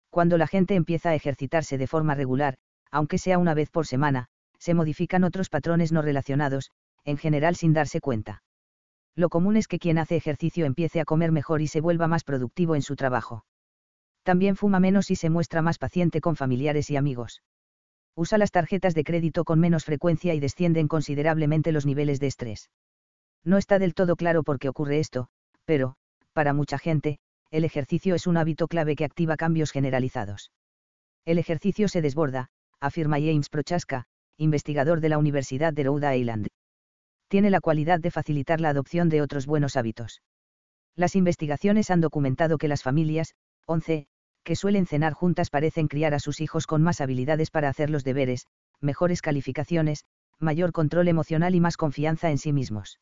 Cuando 0.09 0.37
la 0.37 0.47
gente 0.47 0.75
empieza 0.75 1.09
a 1.09 1.15
ejercitarse 1.15 1.77
de 1.77 1.87
forma 1.87 2.15
regular, 2.15 2.57
aunque 2.91 3.17
sea 3.17 3.37
una 3.37 3.53
vez 3.53 3.69
por 3.69 3.85
semana, 3.85 4.27
se 4.57 4.73
modifican 4.73 5.23
otros 5.23 5.49
patrones 5.49 5.91
no 5.91 6.01
relacionados, 6.01 6.71
en 7.03 7.17
general 7.17 7.55
sin 7.55 7.73
darse 7.73 8.01
cuenta. 8.01 8.41
Lo 9.15 9.29
común 9.29 9.57
es 9.57 9.67
que 9.67 9.79
quien 9.79 9.97
hace 9.97 10.15
ejercicio 10.15 10.65
empiece 10.65 10.99
a 10.99 11.05
comer 11.05 11.31
mejor 11.31 11.61
y 11.61 11.67
se 11.67 11.81
vuelva 11.81 12.07
más 12.07 12.23
productivo 12.23 12.75
en 12.75 12.81
su 12.81 12.95
trabajo. 12.95 13.45
También 14.23 14.55
fuma 14.55 14.79
menos 14.79 15.09
y 15.11 15.15
se 15.15 15.29
muestra 15.29 15.61
más 15.61 15.77
paciente 15.77 16.21
con 16.21 16.35
familiares 16.35 16.89
y 16.89 16.97
amigos. 16.97 17.41
Usa 18.15 18.37
las 18.37 18.51
tarjetas 18.51 18.93
de 18.93 19.03
crédito 19.03 19.43
con 19.43 19.59
menos 19.59 19.85
frecuencia 19.85 20.33
y 20.33 20.39
descienden 20.39 20.87
considerablemente 20.87 21.71
los 21.71 21.85
niveles 21.85 22.19
de 22.19 22.27
estrés. 22.27 22.69
No 23.48 23.58
está 23.58 23.80
del 23.80 23.93
todo 23.93 24.17
claro 24.17 24.43
por 24.43 24.59
qué 24.59 24.67
ocurre 24.67 25.00
esto, 25.00 25.30
pero, 25.64 25.95
para 26.34 26.51
mucha 26.51 26.77
gente, 26.77 27.17
el 27.50 27.64
ejercicio 27.64 28.14
es 28.14 28.27
un 28.27 28.35
hábito 28.35 28.67
clave 28.67 28.98
que 28.98 29.06
activa 29.06 29.38
cambios 29.38 29.72
generalizados. 29.72 30.51
El 31.24 31.38
ejercicio 31.38 31.88
se 31.88 32.01
desborda, 32.01 32.50
afirma 32.82 33.19
James 33.19 33.48
Prochaska, 33.48 34.03
investigador 34.35 35.00
de 35.00 35.08
la 35.08 35.17
Universidad 35.17 35.72
de 35.72 35.85
Rhode 35.85 36.17
Island. 36.17 36.48
Tiene 37.30 37.50
la 37.50 37.61
cualidad 37.61 38.01
de 38.01 38.11
facilitar 38.11 38.59
la 38.59 38.67
adopción 38.67 39.08
de 39.08 39.22
otros 39.22 39.45
buenos 39.45 39.77
hábitos. 39.77 40.22
Las 40.98 41.16
investigaciones 41.16 41.90
han 41.90 42.01
documentado 42.01 42.58
que 42.58 42.67
las 42.67 42.84
familias, 42.84 43.34
11, 43.66 44.08
que 44.43 44.56
suelen 44.58 44.85
cenar 44.85 45.14
juntas 45.14 45.50
parecen 45.50 45.88
criar 45.88 46.14
a 46.14 46.19
sus 46.19 46.42
hijos 46.42 46.67
con 46.67 46.84
más 46.84 47.00
habilidades 47.00 47.50
para 47.50 47.69
hacer 47.69 47.92
los 47.92 48.03
deberes, 48.03 48.45
mejores 48.82 49.22
calificaciones, 49.22 50.03
mayor 50.38 50.74
control 50.74 51.08
emocional 51.08 51.56
y 51.56 51.61
más 51.61 51.77
confianza 51.77 52.30
en 52.30 52.40
sí 52.40 52.51
mismos. 52.51 53.00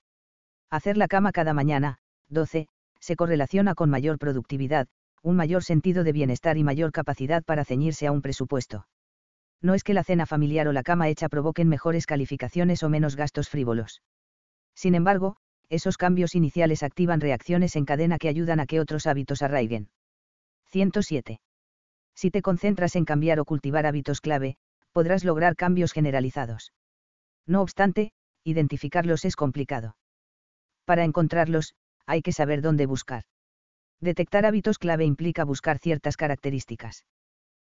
Hacer 0.69 0.97
la 0.97 1.07
cama 1.07 1.31
cada 1.31 1.53
mañana, 1.53 1.97
12, 2.29 2.67
se 2.99 3.15
correlaciona 3.15 3.75
con 3.75 3.89
mayor 3.89 4.17
productividad, 4.17 4.87
un 5.21 5.35
mayor 5.35 5.63
sentido 5.63 6.03
de 6.03 6.11
bienestar 6.11 6.57
y 6.57 6.63
mayor 6.63 6.91
capacidad 6.91 7.43
para 7.43 7.65
ceñirse 7.65 8.07
a 8.07 8.11
un 8.11 8.21
presupuesto. 8.21 8.87
No 9.61 9.73
es 9.73 9.83
que 9.83 9.93
la 9.93 10.03
cena 10.03 10.25
familiar 10.25 10.67
o 10.67 10.73
la 10.73 10.83
cama 10.83 11.09
hecha 11.09 11.29
provoquen 11.29 11.69
mejores 11.69 12.05
calificaciones 12.05 12.83
o 12.83 12.89
menos 12.89 13.15
gastos 13.15 13.49
frívolos. 13.49 14.01
Sin 14.75 14.95
embargo, 14.95 15.37
esos 15.69 15.97
cambios 15.97 16.35
iniciales 16.35 16.83
activan 16.83 17.21
reacciones 17.21 17.75
en 17.75 17.85
cadena 17.85 18.17
que 18.17 18.29
ayudan 18.29 18.59
a 18.59 18.65
que 18.65 18.79
otros 18.79 19.07
hábitos 19.07 19.41
arraiguen. 19.41 19.89
107. 20.67 21.39
Si 22.13 22.31
te 22.31 22.41
concentras 22.41 22.95
en 22.95 23.05
cambiar 23.05 23.39
o 23.39 23.45
cultivar 23.45 23.85
hábitos 23.85 24.21
clave, 24.21 24.57
podrás 24.91 25.23
lograr 25.23 25.55
cambios 25.55 25.91
generalizados. 25.91 26.73
No 27.47 27.61
obstante, 27.61 28.11
identificarlos 28.43 29.25
es 29.25 29.35
complicado. 29.35 29.95
Para 30.85 31.03
encontrarlos, 31.03 31.73
hay 32.05 32.21
que 32.21 32.31
saber 32.31 32.61
dónde 32.61 32.85
buscar. 32.85 33.23
Detectar 34.01 34.45
hábitos 34.45 34.77
clave 34.77 35.05
implica 35.05 35.43
buscar 35.43 35.79
ciertas 35.79 36.17
características. 36.17 37.05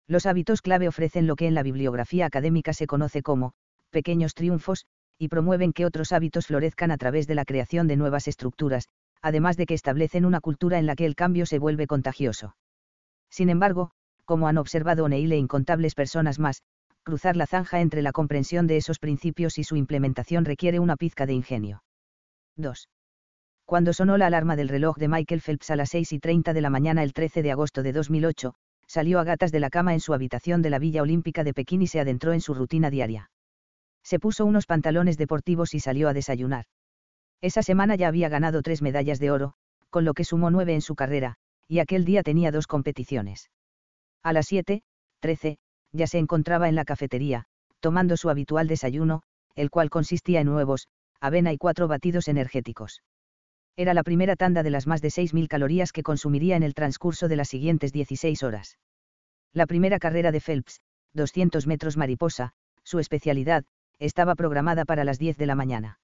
Los 0.08 0.26
hábitos 0.26 0.62
clave 0.62 0.88
ofrecen 0.88 1.28
lo 1.28 1.36
que 1.36 1.48
en 1.48 1.54
la 1.54 1.64
bibliografía 1.64 2.26
académica 2.26 2.74
se 2.74 2.88
conoce 2.88 3.22
como, 3.22 3.54
pequeños 3.92 4.34
triunfos, 4.34 4.86
y 5.18 5.28
promueven 5.28 5.74
que 5.74 5.86
otros 5.86 6.12
hábitos 6.12 6.48
florezcan 6.48 6.92
a 6.92 6.98
través 6.98 7.28
de 7.28 7.36
la 7.36 7.46
creación 7.46 7.88
de 7.88 7.96
nuevas 7.98 8.28
estructuras, 8.28 8.90
además 9.22 9.58
de 9.58 9.66
que 9.66 9.76
establecen 9.76 10.26
una 10.26 10.42
cultura 10.42 10.80
en 10.80 10.86
la 10.86 10.96
que 10.96 11.06
el 11.06 11.16
cambio 11.16 11.46
se 11.46 11.60
vuelve 11.60 11.88
contagioso. 11.88 12.56
Sin 13.30 13.50
embargo, 13.50 13.92
como 14.26 14.48
han 14.48 14.58
observado 14.58 15.06
O'Neill 15.06 15.32
e 15.32 15.38
incontables 15.38 15.96
personas 15.96 16.40
más, 16.40 16.64
cruzar 17.04 17.36
la 17.36 17.46
zanja 17.46 17.82
entre 17.82 18.02
la 18.02 18.12
comprensión 18.12 18.68
de 18.68 18.78
esos 18.78 19.00
principios 19.00 19.58
y 19.58 19.64
su 19.64 19.76
implementación 19.76 20.46
requiere 20.46 20.80
una 20.80 20.98
pizca 20.98 21.26
de 21.26 21.34
ingenio. 21.34 21.84
2. 22.58 22.88
Cuando 23.66 23.94
sonó 23.94 24.18
la 24.18 24.28
alarma 24.28 24.56
del 24.56 24.70
reloj 24.70 24.98
de 24.98 25.08
Michael 25.08 25.42
Phelps 25.42 25.72
a 25.72 25.76
las 25.76 25.90
6 25.90 26.14
y 26.14 26.20
30 26.20 26.54
de 26.54 26.62
la 26.62 26.70
mañana 26.70 27.04
el 27.04 27.14
13 27.14 27.42
de 27.42 27.52
agosto 27.52 27.82
de 27.82 27.94
2008, 27.94 28.54
salió 28.88 29.20
a 29.20 29.24
gatas 29.24 29.52
de 29.52 29.60
la 29.60 29.70
cama 29.70 29.94
en 29.94 30.00
su 30.00 30.14
habitación 30.14 30.62
de 30.62 30.70
la 30.70 30.80
Villa 30.80 31.02
Olímpica 31.02 31.44
de 31.44 31.54
Pekín 31.54 31.82
y 31.82 31.88
se 31.88 32.00
adentró 32.00 32.34
en 32.34 32.42
su 32.42 32.54
rutina 32.54 32.90
diaria. 32.90 33.32
Se 34.04 34.20
puso 34.20 34.46
unos 34.46 34.66
pantalones 34.66 35.18
deportivos 35.18 35.74
y 35.74 35.80
salió 35.80 36.10
a 36.10 36.14
desayunar. 36.14 36.66
Esa 37.42 37.64
semana 37.64 37.96
ya 37.96 38.10
había 38.10 38.30
ganado 38.30 38.62
tres 38.62 38.82
medallas 38.82 39.20
de 39.20 39.32
oro, 39.32 39.54
con 39.90 40.06
lo 40.06 40.14
que 40.14 40.26
sumó 40.26 40.52
nueve 40.52 40.74
en 40.74 40.82
su 40.82 40.96
carrera, 40.96 41.36
y 41.68 41.80
aquel 41.80 42.04
día 42.04 42.22
tenía 42.22 42.52
dos 42.52 42.68
competiciones. 42.68 43.50
A 44.24 44.34
las 44.34 44.48
7, 44.48 44.84
13, 45.20 45.58
ya 45.94 46.08
se 46.08 46.18
encontraba 46.18 46.68
en 46.68 46.76
la 46.76 46.86
cafetería, 46.86 47.46
tomando 47.80 48.18
su 48.18 48.30
habitual 48.30 48.68
desayuno, 48.68 49.24
el 49.56 49.70
cual 49.70 49.90
consistía 49.90 50.42
en 50.42 50.50
huevos, 50.50 50.88
avena 51.20 51.54
y 51.54 51.58
cuatro 51.58 51.88
batidos 51.88 52.28
energéticos. 52.28 53.02
Era 53.76 53.96
la 53.96 54.04
primera 54.04 54.36
tanda 54.36 54.62
de 54.62 54.70
las 54.70 54.86
más 54.86 55.02
de 55.02 55.08
6.000 55.08 55.48
calorías 55.48 55.92
que 55.92 56.04
consumiría 56.04 56.56
en 56.56 56.64
el 56.64 56.76
transcurso 56.76 57.28
de 57.28 57.36
las 57.36 57.50
siguientes 57.50 57.92
16 57.92 58.44
horas. 58.44 58.78
La 59.52 59.66
primera 59.66 59.98
carrera 59.98 60.32
de 60.32 60.42
Phelps, 60.42 60.82
200 61.14 61.66
metros 61.66 61.98
mariposa, 61.98 62.54
su 62.84 63.00
especialidad, 63.00 63.66
estaba 63.98 64.36
programada 64.36 64.86
para 64.86 65.04
las 65.04 65.18
10 65.18 65.38
de 65.38 65.46
la 65.48 65.56
mañana. 65.56 66.00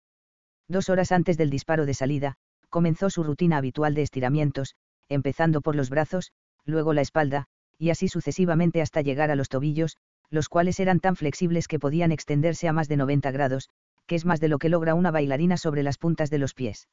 Dos 0.68 0.90
horas 0.90 1.12
antes 1.12 1.38
del 1.38 1.50
disparo 1.50 1.86
de 1.86 1.94
salida, 1.94 2.36
comenzó 2.70 3.10
su 3.10 3.24
rutina 3.24 3.58
habitual 3.58 3.94
de 3.94 4.02
estiramientos, 4.02 4.76
empezando 5.08 5.62
por 5.62 5.76
los 5.76 5.90
brazos, 5.90 6.32
luego 6.66 6.94
la 6.94 7.02
espalda, 7.02 7.46
y 7.78 7.92
así 7.92 8.08
sucesivamente 8.08 8.82
hasta 8.82 9.02
llegar 9.02 9.30
a 9.30 9.36
los 9.36 9.50
tobillos, 9.50 9.98
los 10.30 10.50
cuales 10.50 10.80
eran 10.80 11.00
tan 11.00 11.16
flexibles 11.16 11.68
que 11.68 11.80
podían 11.80 12.12
extenderse 12.12 12.68
a 12.68 12.74
más 12.74 12.88
de 12.88 12.98
90 12.98 13.32
grados, 13.32 13.70
que 14.06 14.16
es 14.16 14.26
más 14.26 14.40
de 14.40 14.48
lo 14.48 14.58
que 14.58 14.70
logra 14.70 14.96
una 14.96 15.12
bailarina 15.12 15.58
sobre 15.58 15.84
las 15.84 15.98
puntas 15.98 16.30
de 16.30 16.40
los 16.40 16.54
pies. 16.54 16.88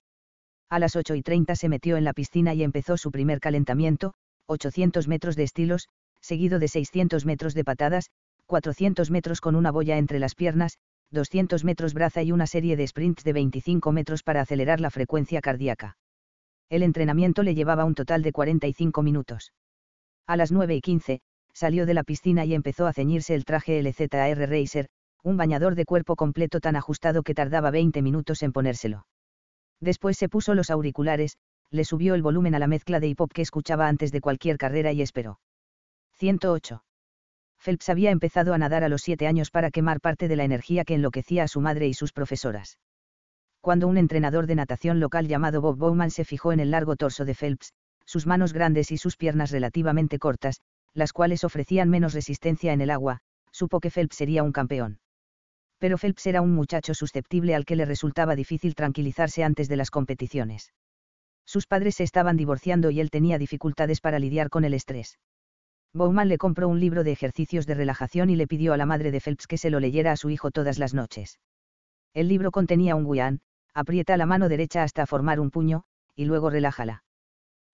A 0.69 0.79
las 0.81 0.97
8 0.97 1.15
y 1.15 1.23
30 1.23 1.55
se 1.55 1.69
metió 1.69 1.97
en 1.97 2.05
la 2.05 2.13
piscina 2.13 2.53
y 2.53 2.65
empezó 2.65 2.97
su 2.97 3.13
primer 3.13 3.39
calentamiento, 3.39 4.15
800 4.47 5.07
metros 5.07 5.37
de 5.37 5.45
estilos, 5.45 5.89
seguido 6.21 6.59
de 6.59 6.67
600 6.67 7.25
metros 7.25 7.55
de 7.55 7.65
patadas, 7.65 8.11
400 8.47 9.11
metros 9.11 9.41
con 9.41 9.55
una 9.55 9.71
boya 9.71 9.97
entre 9.97 10.19
las 10.19 10.35
piernas, 10.35 10.79
200 11.13 11.63
metros 11.65 11.95
braza 11.95 12.23
y 12.23 12.33
una 12.33 12.49
serie 12.49 12.77
de 12.77 12.87
sprints 12.87 13.23
de 13.23 13.33
25 13.33 13.93
metros 13.93 14.25
para 14.25 14.41
acelerar 14.41 14.81
la 14.81 14.91
frecuencia 14.91 15.41
cardíaca. 15.41 15.97
El 16.69 16.83
entrenamiento 16.83 17.45
le 17.45 17.55
llevaba 17.55 17.85
un 17.85 17.95
total 17.95 18.23
de 18.23 18.33
45 18.33 19.03
minutos. 19.03 19.53
A 20.27 20.37
las 20.37 20.51
9 20.51 20.75
y 20.75 20.81
15, 20.81 21.21
salió 21.53 21.87
de 21.87 21.95
la 21.95 22.03
piscina 22.03 22.45
y 22.45 22.55
empezó 22.55 22.89
a 22.89 22.93
ceñirse 22.93 23.37
el 23.37 23.45
traje 23.45 23.81
LZR 23.81 24.51
Racer, 24.51 24.89
un 25.23 25.37
bañador 25.37 25.77
de 25.77 25.85
cuerpo 25.85 26.17
completo 26.17 26.59
tan 26.59 26.75
ajustado 26.75 27.23
que 27.23 27.35
tardaba 27.35 27.71
20 27.71 28.03
minutos 28.03 28.43
en 28.43 28.53
ponérselo. 28.53 29.07
Después 29.81 30.17
se 30.17 30.29
puso 30.29 30.55
los 30.55 30.71
auriculares, 30.71 31.37
le 31.71 31.85
subió 31.85 32.15
el 32.15 32.23
volumen 32.23 32.55
a 32.55 32.59
la 32.59 32.67
mezcla 32.67 33.01
de 33.01 33.09
hip 33.09 33.21
hop 33.21 33.33
que 33.33 33.43
escuchaba 33.43 33.89
antes 33.89 34.13
de 34.13 34.21
cualquier 34.21 34.57
carrera 34.57 34.93
y 34.93 35.03
esperó. 35.03 35.41
108. 36.15 36.83
Phelps 37.59 37.89
había 37.89 38.11
empezado 38.11 38.55
a 38.55 38.59
nadar 38.59 38.85
a 38.85 38.89
los 38.89 39.03
siete 39.03 39.27
años 39.27 39.51
para 39.51 39.71
quemar 39.71 40.01
parte 40.01 40.29
de 40.29 40.37
la 40.37 40.45
energía 40.45 40.85
que 40.85 40.95
enloquecía 40.95 41.45
a 41.45 41.49
su 41.49 41.61
madre 41.61 41.89
y 41.89 41.95
sus 41.95 42.13
profesoras. 42.13 42.79
Cuando 43.61 43.89
un 43.89 43.97
entrenador 43.97 44.47
de 44.47 44.55
natación 44.55 45.01
local 45.01 45.27
llamado 45.27 45.61
Bob 45.61 45.77
Bowman 45.77 46.11
se 46.11 46.25
fijó 46.25 46.53
en 46.53 46.61
el 46.61 46.71
largo 46.71 46.97
torso 46.97 47.25
de 47.25 47.35
Phelps, 47.35 47.73
sus 48.05 48.27
manos 48.27 48.53
grandes 48.53 48.93
y 48.93 48.99
sus 48.99 49.17
piernas 49.17 49.51
relativamente 49.51 50.19
cortas, 50.19 50.61
las 50.95 51.13
cuales 51.13 51.43
ofrecían 51.45 51.91
menos 51.91 52.15
resistencia 52.15 52.73
en 52.73 52.81
el 52.81 52.91
agua, 52.91 53.19
supo 53.51 53.81
que 53.81 53.91
Phelps 53.91 54.17
sería 54.17 54.45
un 54.45 54.53
campeón. 54.53 55.01
Pero 55.79 55.99
Phelps 55.99 56.27
era 56.27 56.41
un 56.41 56.55
muchacho 56.55 56.95
susceptible 56.95 57.55
al 57.55 57.65
que 57.65 57.77
le 57.77 57.85
resultaba 57.85 58.35
difícil 58.35 58.75
tranquilizarse 58.75 59.45
antes 59.45 59.69
de 59.69 59.77
las 59.77 59.91
competiciones. 59.91 60.73
Sus 61.45 61.67
padres 61.67 61.97
se 61.97 62.05
estaban 62.05 62.37
divorciando 62.37 62.91
y 62.91 63.01
él 63.01 63.11
tenía 63.11 63.39
dificultades 63.39 64.01
para 64.01 64.19
lidiar 64.19 64.51
con 64.51 64.65
el 64.65 64.75
estrés. 64.75 65.19
Bowman 65.93 66.29
le 66.29 66.39
compró 66.39 66.69
un 66.69 66.81
libro 66.81 67.05
de 67.05 67.13
ejercicios 67.13 67.67
de 67.67 67.75
relajación 67.75 68.31
y 68.31 68.37
le 68.37 68.47
pidió 68.47 68.73
a 68.73 68.77
la 68.77 68.87
madre 68.87 69.11
de 69.11 69.21
Phelps 69.21 69.47
que 69.47 69.59
se 69.59 69.71
lo 69.71 69.81
leyera 69.81 70.13
a 70.13 70.17
su 70.17 70.31
hijo 70.31 70.51
todas 70.51 70.79
las 70.79 70.93
noches. 70.93 71.39
El 72.13 72.29
libro 72.29 72.51
contenía 72.51 72.97
un 72.97 73.11
guián, 73.11 73.41
aprieta 73.73 74.17
la 74.17 74.27
mano 74.27 74.49
derecha 74.49 74.83
hasta 74.83 75.07
formar 75.07 75.41
un 75.41 75.51
puño, 75.51 75.85
y 76.15 76.25
luego 76.25 76.51
relájala. 76.51 77.05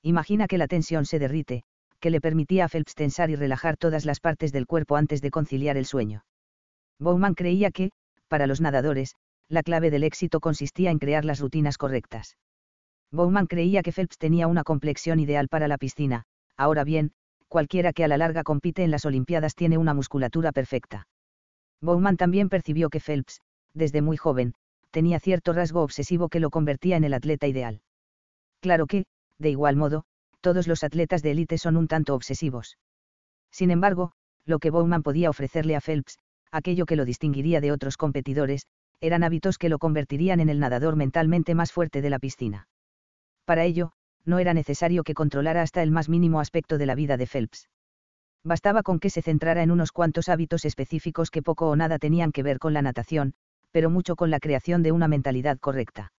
Imagina 0.02 0.48
que 0.48 0.58
la 0.58 0.68
tensión 0.68 1.04
se 1.06 1.18
derrite, 1.18 1.62
que 2.00 2.10
le 2.10 2.20
permitía 2.20 2.64
a 2.64 2.68
Phelps 2.68 2.94
tensar 2.94 3.30
y 3.30 3.36
relajar 3.36 3.76
todas 3.76 4.04
las 4.04 4.20
partes 4.20 4.52
del 4.52 4.66
cuerpo 4.66 4.96
antes 4.96 5.22
de 5.22 5.30
conciliar 5.30 5.76
el 5.76 5.86
sueño. 5.86 6.24
Bowman 7.02 7.34
creía 7.34 7.72
que, 7.72 7.90
para 8.28 8.46
los 8.46 8.60
nadadores, 8.60 9.16
la 9.48 9.62
clave 9.62 9.90
del 9.90 10.04
éxito 10.04 10.38
consistía 10.38 10.90
en 10.90 10.98
crear 10.98 11.24
las 11.24 11.40
rutinas 11.40 11.76
correctas. 11.76 12.36
Bowman 13.10 13.46
creía 13.46 13.82
que 13.82 13.92
Phelps 13.92 14.18
tenía 14.18 14.46
una 14.46 14.62
complexión 14.62 15.18
ideal 15.18 15.48
para 15.48 15.68
la 15.68 15.78
piscina, 15.78 16.22
ahora 16.56 16.84
bien, 16.84 17.10
cualquiera 17.48 17.92
que 17.92 18.04
a 18.04 18.08
la 18.08 18.16
larga 18.16 18.44
compite 18.44 18.84
en 18.84 18.90
las 18.90 19.04
Olimpiadas 19.04 19.54
tiene 19.54 19.78
una 19.78 19.94
musculatura 19.94 20.52
perfecta. 20.52 21.08
Bowman 21.80 22.16
también 22.16 22.48
percibió 22.48 22.88
que 22.88 23.00
Phelps, 23.00 23.40
desde 23.74 24.00
muy 24.00 24.16
joven, 24.16 24.54
tenía 24.92 25.18
cierto 25.18 25.52
rasgo 25.52 25.82
obsesivo 25.82 26.28
que 26.28 26.40
lo 26.40 26.50
convertía 26.50 26.96
en 26.96 27.04
el 27.04 27.14
atleta 27.14 27.48
ideal. 27.48 27.82
Claro 28.60 28.86
que, 28.86 29.06
de 29.38 29.50
igual 29.50 29.74
modo, 29.76 30.04
todos 30.40 30.68
los 30.68 30.84
atletas 30.84 31.22
de 31.22 31.32
élite 31.32 31.58
son 31.58 31.76
un 31.76 31.88
tanto 31.88 32.14
obsesivos. 32.14 32.78
Sin 33.50 33.72
embargo, 33.72 34.12
lo 34.46 34.60
que 34.60 34.70
Bowman 34.70 35.02
podía 35.02 35.30
ofrecerle 35.30 35.74
a 35.76 35.80
Phelps, 35.80 36.18
aquello 36.52 36.86
que 36.86 36.96
lo 36.96 37.04
distinguiría 37.04 37.60
de 37.60 37.72
otros 37.72 37.96
competidores, 37.96 38.66
eran 39.00 39.24
hábitos 39.24 39.58
que 39.58 39.68
lo 39.68 39.78
convertirían 39.78 40.38
en 40.38 40.48
el 40.48 40.60
nadador 40.60 40.94
mentalmente 40.94 41.54
más 41.54 41.72
fuerte 41.72 42.02
de 42.02 42.10
la 42.10 42.18
piscina. 42.18 42.68
Para 43.44 43.64
ello, 43.64 43.92
no 44.24 44.38
era 44.38 44.54
necesario 44.54 45.02
que 45.02 45.14
controlara 45.14 45.62
hasta 45.62 45.82
el 45.82 45.90
más 45.90 46.08
mínimo 46.08 46.38
aspecto 46.38 46.78
de 46.78 46.86
la 46.86 46.94
vida 46.94 47.16
de 47.16 47.26
Phelps. 47.26 47.68
Bastaba 48.44 48.82
con 48.82 49.00
que 49.00 49.10
se 49.10 49.22
centrara 49.22 49.62
en 49.62 49.70
unos 49.70 49.90
cuantos 49.90 50.28
hábitos 50.28 50.64
específicos 50.64 51.30
que 51.30 51.42
poco 51.42 51.68
o 51.68 51.76
nada 51.76 51.98
tenían 51.98 52.30
que 52.30 52.42
ver 52.42 52.58
con 52.58 52.72
la 52.72 52.82
natación, 52.82 53.34
pero 53.72 53.90
mucho 53.90 54.14
con 54.14 54.30
la 54.30 54.38
creación 54.38 54.82
de 54.82 54.92
una 54.92 55.08
mentalidad 55.08 55.58
correcta 55.58 56.12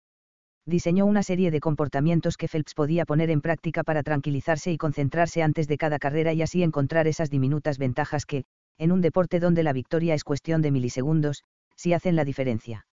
diseñó 0.67 1.07
una 1.07 1.23
serie 1.23 1.51
de 1.51 1.61
comportamientos 1.61 2.37
que 2.37 2.49
Phelps 2.49 2.75
podía 2.75 3.05
poner 3.05 3.31
en 3.31 3.41
práctica 3.41 3.83
para 3.83 4.03
tranquilizarse 4.03 4.71
y 4.71 4.79
concentrarse 4.79 5.43
antes 5.43 5.67
de 5.67 5.77
cada 5.77 5.99
carrera 5.99 6.33
y 6.33 6.43
así 6.43 6.63
encontrar 6.63 7.09
esas 7.09 7.31
diminutas 7.31 7.79
ventajas 7.79 8.27
que, 8.27 8.45
en 8.79 8.93
un 8.93 9.01
deporte 9.01 9.41
donde 9.41 9.63
la 9.63 9.73
victoria 9.73 10.15
es 10.15 10.25
cuestión 10.25 10.63
de 10.63 10.71
milisegundos, 10.71 11.45
sí 11.77 11.93
hacen 11.93 12.17
la 12.17 12.25
diferencia. 12.25 12.87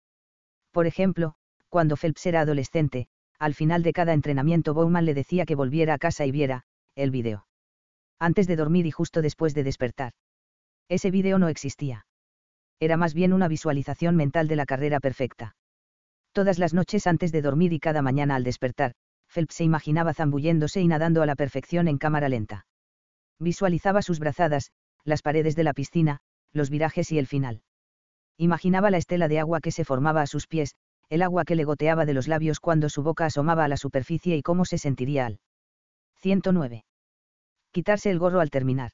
Por 0.72 0.88
ejemplo, 0.88 1.36
cuando 1.70 1.96
Phelps 1.96 2.26
era 2.26 2.42
adolescente, 2.42 3.08
al 3.40 3.54
final 3.54 3.84
de 3.84 3.94
cada 3.94 4.14
entrenamiento 4.14 4.74
Bowman 4.74 5.06
le 5.06 5.14
decía 5.14 5.46
que 5.46 5.56
volviera 5.56 5.94
a 5.94 5.98
casa 5.98 6.26
y 6.26 6.32
viera, 6.32 6.64
el 6.96 7.12
vídeo. 7.12 7.46
Antes 8.20 8.48
de 8.48 8.56
dormir 8.56 8.86
y 8.86 8.92
justo 8.92 9.22
después 9.22 9.54
de 9.54 9.64
despertar. 9.64 10.14
Ese 10.90 11.12
vídeo 11.12 11.40
no 11.40 11.48
existía. 11.48 12.06
Era 12.80 12.98
más 12.98 13.14
bien 13.14 13.34
una 13.34 13.48
visualización 13.48 14.16
mental 14.16 14.48
de 14.48 14.56
la 14.56 14.66
carrera 14.66 15.00
perfecta. 15.00 15.56
Todas 16.32 16.60
las 16.60 16.74
noches 16.74 17.08
antes 17.08 17.32
de 17.32 17.42
dormir 17.42 17.74
y 17.74 17.80
cada 17.80 18.02
mañana 18.02 18.36
al 18.36 18.44
despertar, 18.44 18.94
Phelps 19.28 19.56
se 19.56 19.64
imaginaba 19.64 20.14
zambulléndose 20.14 20.82
y 20.82 20.88
nadando 20.88 21.22
a 21.22 21.26
la 21.26 21.36
perfección 21.36 21.88
en 21.88 21.98
cámara 21.98 22.30
lenta. 22.30 22.66
Visualizaba 23.40 24.02
sus 24.02 24.20
brazadas, 24.20 24.72
las 25.04 25.22
paredes 25.22 25.56
de 25.56 25.64
la 25.64 25.74
piscina, 25.74 26.20
los 26.54 26.70
virajes 26.70 27.12
y 27.12 27.20
el 27.20 27.28
final. 27.28 27.62
Imaginaba 28.38 28.92
la 28.92 28.98
estela 28.98 29.28
de 29.28 29.40
agua 29.40 29.60
que 29.60 29.72
se 29.72 29.86
formaba 29.86 30.22
a 30.22 30.28
sus 30.28 30.48
pies, 30.48 30.76
el 31.10 31.22
agua 31.22 31.44
que 31.44 31.56
le 31.56 31.64
goteaba 31.64 32.06
de 32.06 32.14
los 32.14 32.28
labios 32.28 32.60
cuando 32.60 32.90
su 32.90 33.04
boca 33.04 33.26
asomaba 33.26 33.66
a 33.66 33.68
la 33.68 33.78
superficie 33.78 34.38
y 34.38 34.42
cómo 34.42 34.66
se 34.66 34.78
sentiría 34.78 35.26
al 35.26 35.40
109. 36.22 36.86
Quitarse 37.72 38.10
el 38.12 38.20
gorro 38.20 38.40
al 38.40 38.50
terminar. 38.50 38.92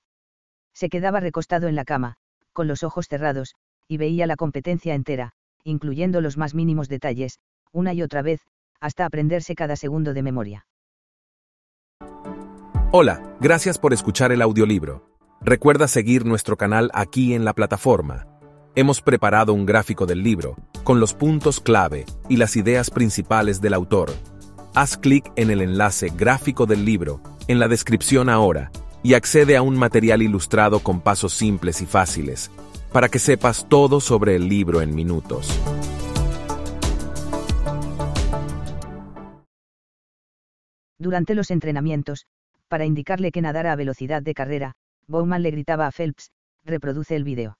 Se 0.73 0.89
quedaba 0.89 1.19
recostado 1.19 1.67
en 1.67 1.75
la 1.75 1.85
cama, 1.85 2.15
con 2.53 2.67
los 2.67 2.83
ojos 2.83 3.07
cerrados, 3.07 3.55
y 3.87 3.97
veía 3.97 4.27
la 4.27 4.35
competencia 4.35 4.93
entera, 4.93 5.31
incluyendo 5.63 6.21
los 6.21 6.37
más 6.37 6.53
mínimos 6.53 6.89
detalles, 6.89 7.39
una 7.71 7.93
y 7.93 8.01
otra 8.01 8.21
vez, 8.21 8.41
hasta 8.79 9.05
aprenderse 9.05 9.55
cada 9.55 9.75
segundo 9.75 10.13
de 10.13 10.23
memoria. 10.23 10.65
Hola, 12.91 13.35
gracias 13.39 13.77
por 13.77 13.93
escuchar 13.93 14.31
el 14.31 14.41
audiolibro. 14.41 15.14
Recuerda 15.41 15.87
seguir 15.87 16.25
nuestro 16.25 16.57
canal 16.57 16.89
aquí 16.93 17.33
en 17.33 17.45
la 17.45 17.53
plataforma. 17.53 18.25
Hemos 18.75 19.01
preparado 19.01 19.53
un 19.53 19.65
gráfico 19.65 20.05
del 20.05 20.23
libro, 20.23 20.55
con 20.83 20.99
los 20.99 21.13
puntos 21.13 21.59
clave 21.59 22.05
y 22.29 22.37
las 22.37 22.55
ideas 22.55 22.89
principales 22.89 23.61
del 23.61 23.73
autor. 23.73 24.11
Haz 24.73 24.97
clic 24.97 25.31
en 25.35 25.51
el 25.51 25.61
enlace 25.61 26.11
gráfico 26.15 26.65
del 26.65 26.83
libro, 26.83 27.21
en 27.47 27.59
la 27.59 27.67
descripción 27.67 28.29
ahora, 28.29 28.71
y 29.03 29.13
accede 29.13 29.55
a 29.55 29.61
un 29.61 29.77
material 29.77 30.21
ilustrado 30.21 30.79
con 30.79 30.99
pasos 30.99 31.33
simples 31.33 31.81
y 31.81 31.85
fáciles 31.85 32.51
para 32.95 33.09
que 33.09 33.19
sepas 33.19 33.67
todo 33.67 33.99
sobre 33.99 34.37
el 34.37 34.47
libro 34.47 34.81
en 34.81 34.95
minutos. 34.95 35.49
Durante 40.97 41.35
los 41.35 41.51
entrenamientos, 41.51 42.25
para 42.69 42.85
indicarle 42.85 43.33
que 43.33 43.41
nadara 43.41 43.73
a 43.73 43.75
velocidad 43.75 44.21
de 44.21 44.33
carrera, 44.33 44.75
Bowman 45.07 45.43
le 45.43 45.51
gritaba 45.51 45.87
a 45.87 45.91
Phelps, 45.91 46.31
reproduce 46.63 47.15
el 47.15 47.23
vídeo. 47.23 47.57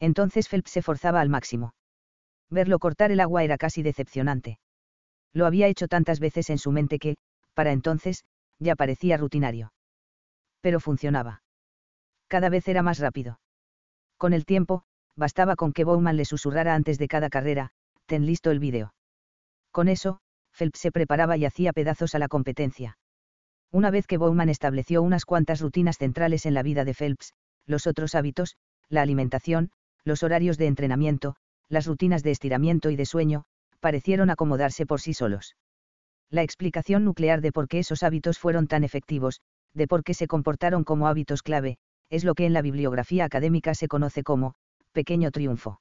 Entonces 0.00 0.48
Phelps 0.48 0.70
se 0.70 0.82
forzaba 0.82 1.20
al 1.20 1.28
máximo. 1.28 1.74
Verlo 2.50 2.78
cortar 2.78 3.12
el 3.12 3.20
agua 3.20 3.44
era 3.44 3.56
casi 3.58 3.82
decepcionante. 3.82 4.58
Lo 5.32 5.46
había 5.46 5.68
hecho 5.68 5.88
tantas 5.88 6.20
veces 6.20 6.50
en 6.50 6.58
su 6.58 6.72
mente 6.72 6.98
que, 6.98 7.16
para 7.54 7.72
entonces, 7.72 8.24
ya 8.58 8.76
parecía 8.76 9.16
rutinario. 9.16 9.72
Pero 10.60 10.80
funcionaba. 10.80 11.42
Cada 12.28 12.48
vez 12.48 12.68
era 12.68 12.82
más 12.82 12.98
rápido. 12.98 13.40
Con 14.18 14.32
el 14.32 14.44
tiempo, 14.44 14.84
bastaba 15.16 15.56
con 15.56 15.72
que 15.72 15.84
Bowman 15.84 16.16
le 16.16 16.24
susurrara 16.24 16.74
antes 16.74 16.98
de 16.98 17.08
cada 17.08 17.28
carrera, 17.28 17.70
ten 18.06 18.26
listo 18.26 18.50
el 18.50 18.58
vídeo. 18.58 18.94
Con 19.70 19.88
eso, 19.88 20.20
Phelps 20.52 20.80
se 20.80 20.92
preparaba 20.92 21.36
y 21.36 21.44
hacía 21.44 21.72
pedazos 21.72 22.14
a 22.14 22.18
la 22.18 22.28
competencia. 22.28 22.98
Una 23.72 23.90
vez 23.90 24.06
que 24.06 24.18
Bowman 24.18 24.50
estableció 24.50 25.02
unas 25.02 25.24
cuantas 25.24 25.62
rutinas 25.62 25.96
centrales 25.96 26.44
en 26.44 26.52
la 26.52 26.62
vida 26.62 26.84
de 26.84 26.92
Phelps, 26.92 27.32
los 27.66 27.86
otros 27.86 28.14
hábitos, 28.14 28.56
la 28.90 29.00
alimentación, 29.00 29.70
los 30.04 30.22
horarios 30.22 30.58
de 30.58 30.66
entrenamiento, 30.66 31.36
las 31.70 31.86
rutinas 31.86 32.22
de 32.22 32.32
estiramiento 32.32 32.90
y 32.90 32.96
de 32.96 33.06
sueño, 33.06 33.44
parecieron 33.80 34.28
acomodarse 34.28 34.84
por 34.84 35.00
sí 35.00 35.14
solos. 35.14 35.56
La 36.28 36.42
explicación 36.42 37.04
nuclear 37.04 37.40
de 37.40 37.50
por 37.50 37.66
qué 37.66 37.78
esos 37.78 38.02
hábitos 38.02 38.38
fueron 38.38 38.66
tan 38.66 38.84
efectivos, 38.84 39.40
de 39.72 39.86
por 39.86 40.04
qué 40.04 40.12
se 40.12 40.26
comportaron 40.26 40.84
como 40.84 41.08
hábitos 41.08 41.42
clave, 41.42 41.78
es 42.10 42.24
lo 42.24 42.34
que 42.34 42.44
en 42.44 42.52
la 42.52 42.60
bibliografía 42.60 43.24
académica 43.24 43.74
se 43.74 43.88
conoce 43.88 44.22
como, 44.22 44.54
pequeño 44.92 45.30
triunfo. 45.30 45.80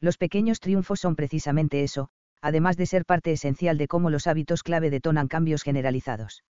Los 0.00 0.18
pequeños 0.18 0.60
triunfos 0.60 1.00
son 1.00 1.16
precisamente 1.16 1.82
eso, 1.82 2.10
además 2.40 2.76
de 2.76 2.86
ser 2.86 3.04
parte 3.04 3.32
esencial 3.32 3.76
de 3.76 3.88
cómo 3.88 4.08
los 4.08 4.28
hábitos 4.28 4.62
clave 4.62 4.90
detonan 4.90 5.26
cambios 5.26 5.64
generalizados. 5.64 6.44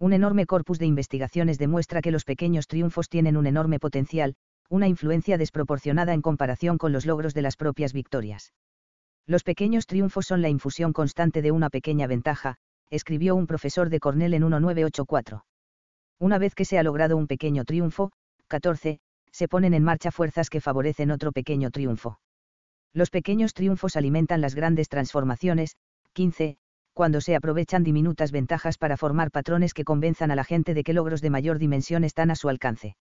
Un 0.00 0.14
enorme 0.14 0.46
corpus 0.46 0.78
de 0.78 0.86
investigaciones 0.86 1.58
demuestra 1.58 2.00
que 2.00 2.10
los 2.10 2.24
pequeños 2.24 2.66
triunfos 2.66 3.10
tienen 3.10 3.36
un 3.36 3.46
enorme 3.46 3.78
potencial, 3.78 4.34
una 4.70 4.88
influencia 4.88 5.36
desproporcionada 5.36 6.14
en 6.14 6.22
comparación 6.22 6.78
con 6.78 6.90
los 6.90 7.04
logros 7.04 7.34
de 7.34 7.42
las 7.42 7.56
propias 7.56 7.92
victorias. 7.92 8.54
Los 9.26 9.44
pequeños 9.44 9.86
triunfos 9.86 10.24
son 10.24 10.40
la 10.40 10.48
infusión 10.48 10.94
constante 10.94 11.42
de 11.42 11.50
una 11.50 11.68
pequeña 11.68 12.06
ventaja, 12.06 12.56
escribió 12.88 13.36
un 13.36 13.46
profesor 13.46 13.90
de 13.90 14.00
Cornell 14.00 14.32
en 14.32 14.42
1984. 14.42 15.44
Una 16.18 16.38
vez 16.38 16.54
que 16.54 16.64
se 16.64 16.78
ha 16.78 16.82
logrado 16.82 17.18
un 17.18 17.26
pequeño 17.26 17.64
triunfo, 17.64 18.10
14, 18.48 19.00
se 19.30 19.48
ponen 19.48 19.74
en 19.74 19.84
marcha 19.84 20.10
fuerzas 20.10 20.48
que 20.48 20.62
favorecen 20.62 21.10
otro 21.10 21.30
pequeño 21.30 21.70
triunfo. 21.70 22.18
Los 22.94 23.10
pequeños 23.10 23.52
triunfos 23.52 23.96
alimentan 23.96 24.40
las 24.40 24.54
grandes 24.54 24.88
transformaciones, 24.88 25.76
15, 26.14 26.56
cuando 26.92 27.20
se 27.20 27.34
aprovechan 27.34 27.84
diminutas 27.84 28.32
ventajas 28.32 28.78
para 28.78 28.96
formar 28.96 29.30
patrones 29.30 29.74
que 29.74 29.84
convenzan 29.84 30.30
a 30.30 30.36
la 30.36 30.44
gente 30.44 30.74
de 30.74 30.84
que 30.84 30.92
logros 30.92 31.20
de 31.20 31.30
mayor 31.30 31.58
dimensión 31.58 32.04
están 32.04 32.30
a 32.30 32.36
su 32.36 32.48
alcance. 32.48 32.96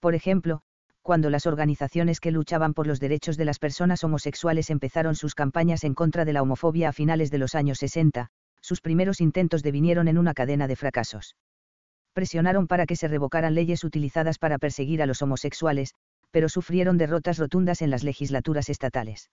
Por 0.00 0.14
ejemplo, 0.14 0.60
cuando 1.02 1.30
las 1.30 1.46
organizaciones 1.46 2.18
que 2.18 2.32
luchaban 2.32 2.74
por 2.74 2.86
los 2.86 2.98
derechos 2.98 3.36
de 3.36 3.44
las 3.44 3.58
personas 3.58 4.02
homosexuales 4.02 4.70
empezaron 4.70 5.14
sus 5.14 5.34
campañas 5.34 5.84
en 5.84 5.94
contra 5.94 6.24
de 6.24 6.32
la 6.32 6.42
homofobia 6.42 6.88
a 6.88 6.92
finales 6.92 7.30
de 7.30 7.38
los 7.38 7.54
años 7.54 7.78
60, 7.78 8.28
sus 8.60 8.80
primeros 8.80 9.20
intentos 9.20 9.62
devinieron 9.62 10.08
en 10.08 10.18
una 10.18 10.34
cadena 10.34 10.66
de 10.66 10.74
fracasos. 10.74 11.36
Presionaron 12.12 12.66
para 12.66 12.86
que 12.86 12.96
se 12.96 13.06
revocaran 13.06 13.54
leyes 13.54 13.84
utilizadas 13.84 14.38
para 14.38 14.58
perseguir 14.58 15.00
a 15.00 15.06
los 15.06 15.22
homosexuales, 15.22 15.94
pero 16.32 16.48
sufrieron 16.48 16.98
derrotas 16.98 17.38
rotundas 17.38 17.82
en 17.82 17.90
las 17.90 18.02
legislaturas 18.02 18.68
estatales. 18.68 19.30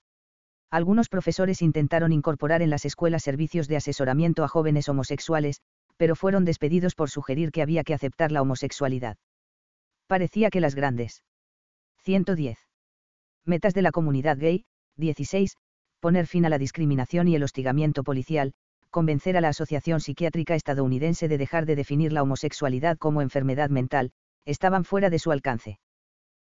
Algunos 0.74 1.08
profesores 1.08 1.62
intentaron 1.62 2.12
incorporar 2.12 2.64
en 2.64 2.72
las 2.72 2.84
escuelas 2.84 3.22
servicios 3.22 3.68
de 3.68 3.76
asesoramiento 3.76 4.44
a 4.44 4.48
jóvenes 4.48 4.90
homosexuales, 4.90 5.62
pero 5.98 6.16
fueron 6.16 6.46
despedidos 6.46 6.96
por 6.96 7.12
sugerir 7.12 7.52
que 7.52 7.62
había 7.62 7.84
que 7.84 7.94
aceptar 7.94 8.32
la 8.32 8.42
homosexualidad. 8.42 9.18
Parecía 10.08 10.50
que 10.50 10.62
las 10.62 10.74
grandes. 10.74 11.22
110. 12.00 12.58
Metas 13.46 13.76
de 13.76 13.84
la 13.84 13.92
comunidad 13.92 14.40
gay, 14.40 14.66
16. 14.98 15.58
Poner 16.00 16.26
fin 16.26 16.44
a 16.48 16.50
la 16.50 16.58
discriminación 16.58 17.28
y 17.28 17.36
el 17.36 17.44
hostigamiento 17.44 18.04
policial, 18.04 18.54
convencer 18.90 19.38
a 19.38 19.42
la 19.42 19.50
Asociación 19.50 20.00
Psiquiátrica 20.00 20.56
Estadounidense 20.56 21.28
de 21.28 21.38
dejar 21.38 21.68
de 21.68 21.76
definir 21.76 22.12
la 22.12 22.24
homosexualidad 22.24 22.98
como 22.98 23.22
enfermedad 23.22 23.70
mental, 23.70 24.12
estaban 24.44 24.86
fuera 24.86 25.12
de 25.12 25.20
su 25.20 25.32
alcance. 25.32 25.78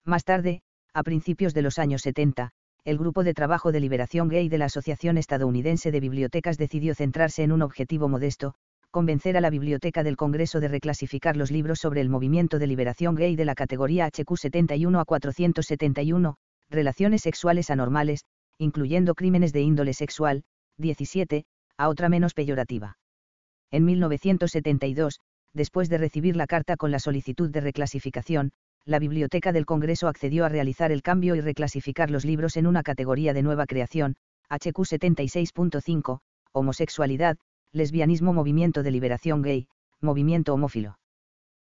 Más 0.03 0.25
tarde, 0.25 0.63
a 0.95 1.03
principios 1.03 1.53
de 1.53 1.61
los 1.61 1.79
años 1.79 2.01
70, 2.01 2.53
el 2.85 2.99
Grupo 2.99 3.25
de 3.25 3.33
Trabajo 3.33 3.73
de 3.73 3.81
Liberación 3.81 4.29
Gay 4.29 4.51
de 4.51 4.59
la 4.59 4.67
Asociación 4.67 5.17
Estadounidense 5.17 5.91
de 5.91 6.01
Bibliotecas 6.01 6.59
decidió 6.59 6.95
centrarse 6.95 7.43
en 7.43 7.51
un 7.51 7.63
objetivo 7.63 8.11
modesto, 8.11 8.57
convencer 8.91 9.39
a 9.39 9.41
la 9.41 9.49
Biblioteca 9.49 10.03
del 10.03 10.19
Congreso 10.19 10.61
de 10.61 10.69
reclasificar 10.69 11.35
los 11.35 11.51
libros 11.51 11.79
sobre 11.79 12.03
el 12.03 12.11
movimiento 12.11 12.59
de 12.59 12.67
liberación 12.67 13.15
gay 13.15 13.37
de 13.37 13.47
la 13.47 13.55
categoría 13.55 14.07
HQ 14.07 14.37
71 14.37 15.01
a 15.01 15.05
471, 15.07 16.37
relaciones 16.69 17.23
sexuales 17.23 17.71
anormales, 17.71 18.27
incluyendo 18.59 19.15
crímenes 19.15 19.55
de 19.55 19.63
índole 19.63 19.95
sexual, 19.95 20.43
17, 20.77 21.47
a 21.79 21.89
otra 21.89 22.11
menos 22.11 22.35
peyorativa. 22.35 22.99
En 23.71 23.87
1972, 23.87 25.21
después 25.55 25.89
de 25.89 25.97
recibir 25.97 26.37
la 26.37 26.47
carta 26.47 26.77
con 26.77 26.91
la 26.91 26.99
solicitud 26.99 27.49
de 27.49 27.63
reclasificación, 27.63 28.53
la 28.87 28.99
Biblioteca 28.99 29.53
del 29.53 29.65
Congreso 29.65 30.09
accedió 30.09 30.45
a 30.45 30.51
realizar 30.51 30.93
el 30.93 31.03
cambio 31.03 31.35
y 31.35 31.41
reclasificar 31.41 32.11
los 32.11 32.25
libros 32.25 32.57
en 32.57 32.67
una 32.67 32.83
categoría 32.83 33.33
de 33.33 33.43
nueva 33.43 33.67
creación, 33.67 34.17
HQ 34.51 34.77
76.5, 34.77 36.19
homosexualidad, 36.53 37.39
lesbianismo 37.73 38.35
movimiento 38.35 38.83
de 38.83 38.91
liberación 38.91 39.43
gay, 39.43 39.69
movimiento 40.01 40.53
homófilo. 40.53 40.99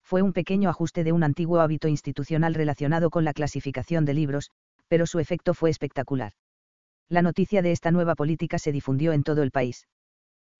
Fue 0.02 0.22
un 0.22 0.32
pequeño 0.32 0.68
ajuste 0.68 1.04
de 1.04 1.12
un 1.12 1.22
antiguo 1.22 1.60
hábito 1.60 1.88
institucional 1.88 2.54
relacionado 2.54 3.10
con 3.10 3.24
la 3.24 3.32
clasificación 3.32 4.04
de 4.04 4.14
libros, 4.14 4.50
pero 4.88 5.06
su 5.06 5.18
efecto 5.18 5.54
fue 5.54 5.70
espectacular. 5.70 6.32
La 7.08 7.22
noticia 7.22 7.62
de 7.62 7.72
esta 7.72 7.90
nueva 7.90 8.14
política 8.14 8.58
se 8.58 8.72
difundió 8.72 9.12
en 9.12 9.22
todo 9.22 9.42
el 9.42 9.50
país. 9.50 9.86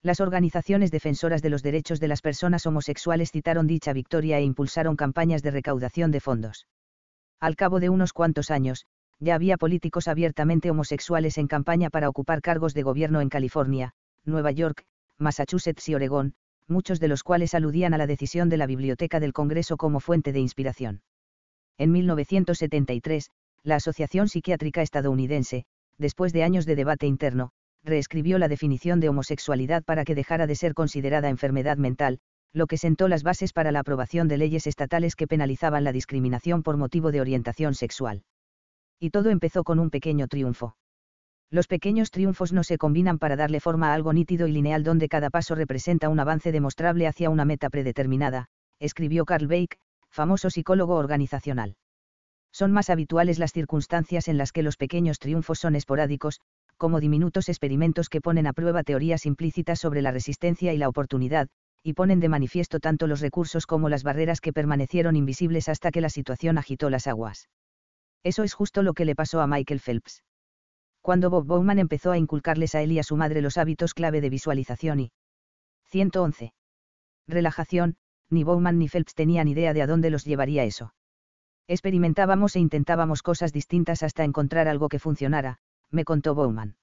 Las 0.04 0.20
organizaciones 0.20 0.90
defensoras 0.90 1.40
de 1.40 1.48
los 1.48 1.62
derechos 1.62 1.98
de 1.98 2.08
las 2.08 2.20
personas 2.20 2.66
homosexuales 2.66 3.32
citaron 3.32 3.66
dicha 3.66 3.94
victoria 3.94 4.38
e 4.38 4.42
impulsaron 4.42 4.96
campañas 4.96 5.42
de 5.42 5.50
recaudación 5.50 6.10
de 6.10 6.20
fondos. 6.20 6.66
Al 7.40 7.56
cabo 7.56 7.80
de 7.80 7.88
unos 7.88 8.12
cuantos 8.12 8.50
años, 8.50 8.84
ya 9.18 9.34
había 9.34 9.56
políticos 9.56 10.06
abiertamente 10.06 10.70
homosexuales 10.70 11.38
en 11.38 11.46
campaña 11.46 11.88
para 11.88 12.10
ocupar 12.10 12.42
cargos 12.42 12.74
de 12.74 12.82
gobierno 12.82 13.22
en 13.22 13.30
California, 13.30 13.94
Nueva 14.26 14.50
York, 14.50 14.84
Massachusetts 15.16 15.88
y 15.88 15.94
Oregón, 15.94 16.34
muchos 16.68 17.00
de 17.00 17.08
los 17.08 17.22
cuales 17.22 17.54
aludían 17.54 17.94
a 17.94 17.98
la 17.98 18.06
decisión 18.06 18.50
de 18.50 18.58
la 18.58 18.66
Biblioteca 18.66 19.20
del 19.20 19.32
Congreso 19.32 19.78
como 19.78 20.00
fuente 20.00 20.32
de 20.32 20.40
inspiración. 20.40 21.00
En 21.78 21.92
1973, 21.92 23.30
la 23.62 23.76
Asociación 23.76 24.28
Psiquiátrica 24.28 24.82
Estadounidense, 24.82 25.64
después 25.96 26.34
de 26.34 26.42
años 26.42 26.66
de 26.66 26.76
debate 26.76 27.06
interno, 27.06 27.52
reescribió 27.84 28.38
la 28.38 28.48
definición 28.48 28.98
de 28.98 29.08
homosexualidad 29.08 29.84
para 29.84 30.04
que 30.04 30.14
dejara 30.14 30.46
de 30.46 30.56
ser 30.56 30.74
considerada 30.74 31.28
enfermedad 31.28 31.76
mental, 31.76 32.18
lo 32.52 32.66
que 32.66 32.78
sentó 32.78 33.08
las 33.08 33.22
bases 33.22 33.52
para 33.52 33.72
la 33.72 33.80
aprobación 33.80 34.28
de 34.28 34.38
leyes 34.38 34.66
estatales 34.66 35.16
que 35.16 35.26
penalizaban 35.26 35.84
la 35.84 35.92
discriminación 35.92 36.62
por 36.62 36.76
motivo 36.76 37.12
de 37.12 37.20
orientación 37.20 37.74
sexual. 37.74 38.22
Y 38.98 39.10
todo 39.10 39.30
empezó 39.30 39.64
con 39.64 39.78
un 39.78 39.90
pequeño 39.90 40.28
triunfo. 40.28 40.76
Los 41.50 41.66
pequeños 41.66 42.10
triunfos 42.10 42.52
no 42.52 42.64
se 42.64 42.78
combinan 42.78 43.18
para 43.18 43.36
darle 43.36 43.60
forma 43.60 43.90
a 43.90 43.94
algo 43.94 44.12
nítido 44.12 44.46
y 44.46 44.52
lineal 44.52 44.82
donde 44.82 45.08
cada 45.08 45.30
paso 45.30 45.54
representa 45.54 46.08
un 46.08 46.20
avance 46.20 46.52
demostrable 46.52 47.06
hacia 47.06 47.28
una 47.28 47.44
meta 47.44 47.70
predeterminada, 47.70 48.46
escribió 48.78 49.24
Carl 49.24 49.46
Bake, 49.46 49.78
famoso 50.08 50.48
psicólogo 50.48 50.94
organizacional. 50.94 51.76
Son 52.52 52.70
más 52.70 52.88
habituales 52.88 53.40
las 53.40 53.52
circunstancias 53.52 54.28
en 54.28 54.38
las 54.38 54.52
que 54.52 54.62
los 54.62 54.76
pequeños 54.76 55.18
triunfos 55.18 55.58
son 55.58 55.74
esporádicos, 55.74 56.40
como 56.76 57.00
diminutos 57.00 57.48
experimentos 57.48 58.08
que 58.08 58.20
ponen 58.20 58.46
a 58.46 58.52
prueba 58.52 58.82
teorías 58.82 59.26
implícitas 59.26 59.78
sobre 59.80 60.02
la 60.02 60.10
resistencia 60.10 60.72
y 60.72 60.78
la 60.78 60.88
oportunidad, 60.88 61.48
y 61.82 61.92
ponen 61.92 62.20
de 62.20 62.28
manifiesto 62.28 62.80
tanto 62.80 63.06
los 63.06 63.20
recursos 63.20 63.66
como 63.66 63.88
las 63.88 64.02
barreras 64.02 64.40
que 64.40 64.52
permanecieron 64.52 65.16
invisibles 65.16 65.68
hasta 65.68 65.90
que 65.90 66.00
la 66.00 66.08
situación 66.08 66.58
agitó 66.58 66.88
las 66.90 67.06
aguas. 67.06 67.48
Eso 68.22 68.42
es 68.42 68.54
justo 68.54 68.82
lo 68.82 68.94
que 68.94 69.04
le 69.04 69.14
pasó 69.14 69.40
a 69.40 69.46
Michael 69.46 69.80
Phelps. 69.80 70.24
Cuando 71.02 71.28
Bob 71.28 71.44
Bowman 71.44 71.78
empezó 71.78 72.12
a 72.12 72.18
inculcarles 72.18 72.74
a 72.74 72.80
él 72.80 72.92
y 72.92 72.98
a 72.98 73.02
su 73.02 73.16
madre 73.16 73.42
los 73.42 73.58
hábitos 73.58 73.92
clave 73.92 74.22
de 74.22 74.30
visualización 74.30 75.00
y 75.00 75.12
111. 75.90 76.54
Relajación, 77.28 77.96
ni 78.30 78.44
Bowman 78.44 78.78
ni 78.78 78.88
Phelps 78.88 79.14
tenían 79.14 79.48
idea 79.48 79.74
de 79.74 79.82
a 79.82 79.86
dónde 79.86 80.08
los 80.08 80.24
llevaría 80.24 80.64
eso. 80.64 80.94
Experimentábamos 81.68 82.56
e 82.56 82.60
intentábamos 82.60 83.22
cosas 83.22 83.52
distintas 83.52 84.02
hasta 84.02 84.24
encontrar 84.24 84.68
algo 84.68 84.88
que 84.88 84.98
funcionara, 84.98 85.58
me 85.94 86.04
contó 86.04 86.34
Bowman. 86.34 86.76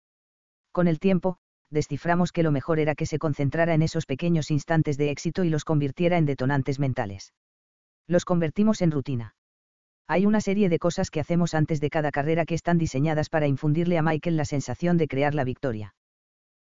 Con 0.72 0.88
el 0.88 0.99
tiempo, 0.99 1.38
desciframos 1.69 2.31
que 2.31 2.43
lo 2.43 2.51
mejor 2.51 2.80
era 2.80 2.95
que 2.95 3.06
se 3.06 3.19
concentrara 3.19 3.73
en 3.73 3.81
esos 3.81 4.06
pequeños 4.06 4.51
instantes 4.51 4.98
de 4.98 5.11
éxito 5.11 5.43
y 5.43 5.49
los 5.49 5.65
convirtiera 5.65 6.17
en 6.17 6.25
detonantes 6.25 6.80
mentales. 6.80 7.33
Los 8.07 8.25
convertimos 8.25 8.81
en 8.81 8.91
rutina. 8.91 9.35
Hay 10.07 10.25
una 10.25 10.41
serie 10.41 10.67
de 10.67 10.80
cosas 10.80 11.09
que 11.09 11.19
hacemos 11.19 11.53
antes 11.53 11.80
de 11.80 11.90
cada 11.90 12.11
carrera 12.11 12.45
que 12.45 12.56
están 12.56 12.77
diseñadas 12.77 13.30
para 13.30 13.48
infundirle 13.48 13.98
a 13.98 14.01
Michael 14.01 14.35
la 14.35 14.45
sensación 14.45 14.98
de 14.98 15.07
crear 15.07 15.33
la 15.33 15.43
victoria. 15.43 15.95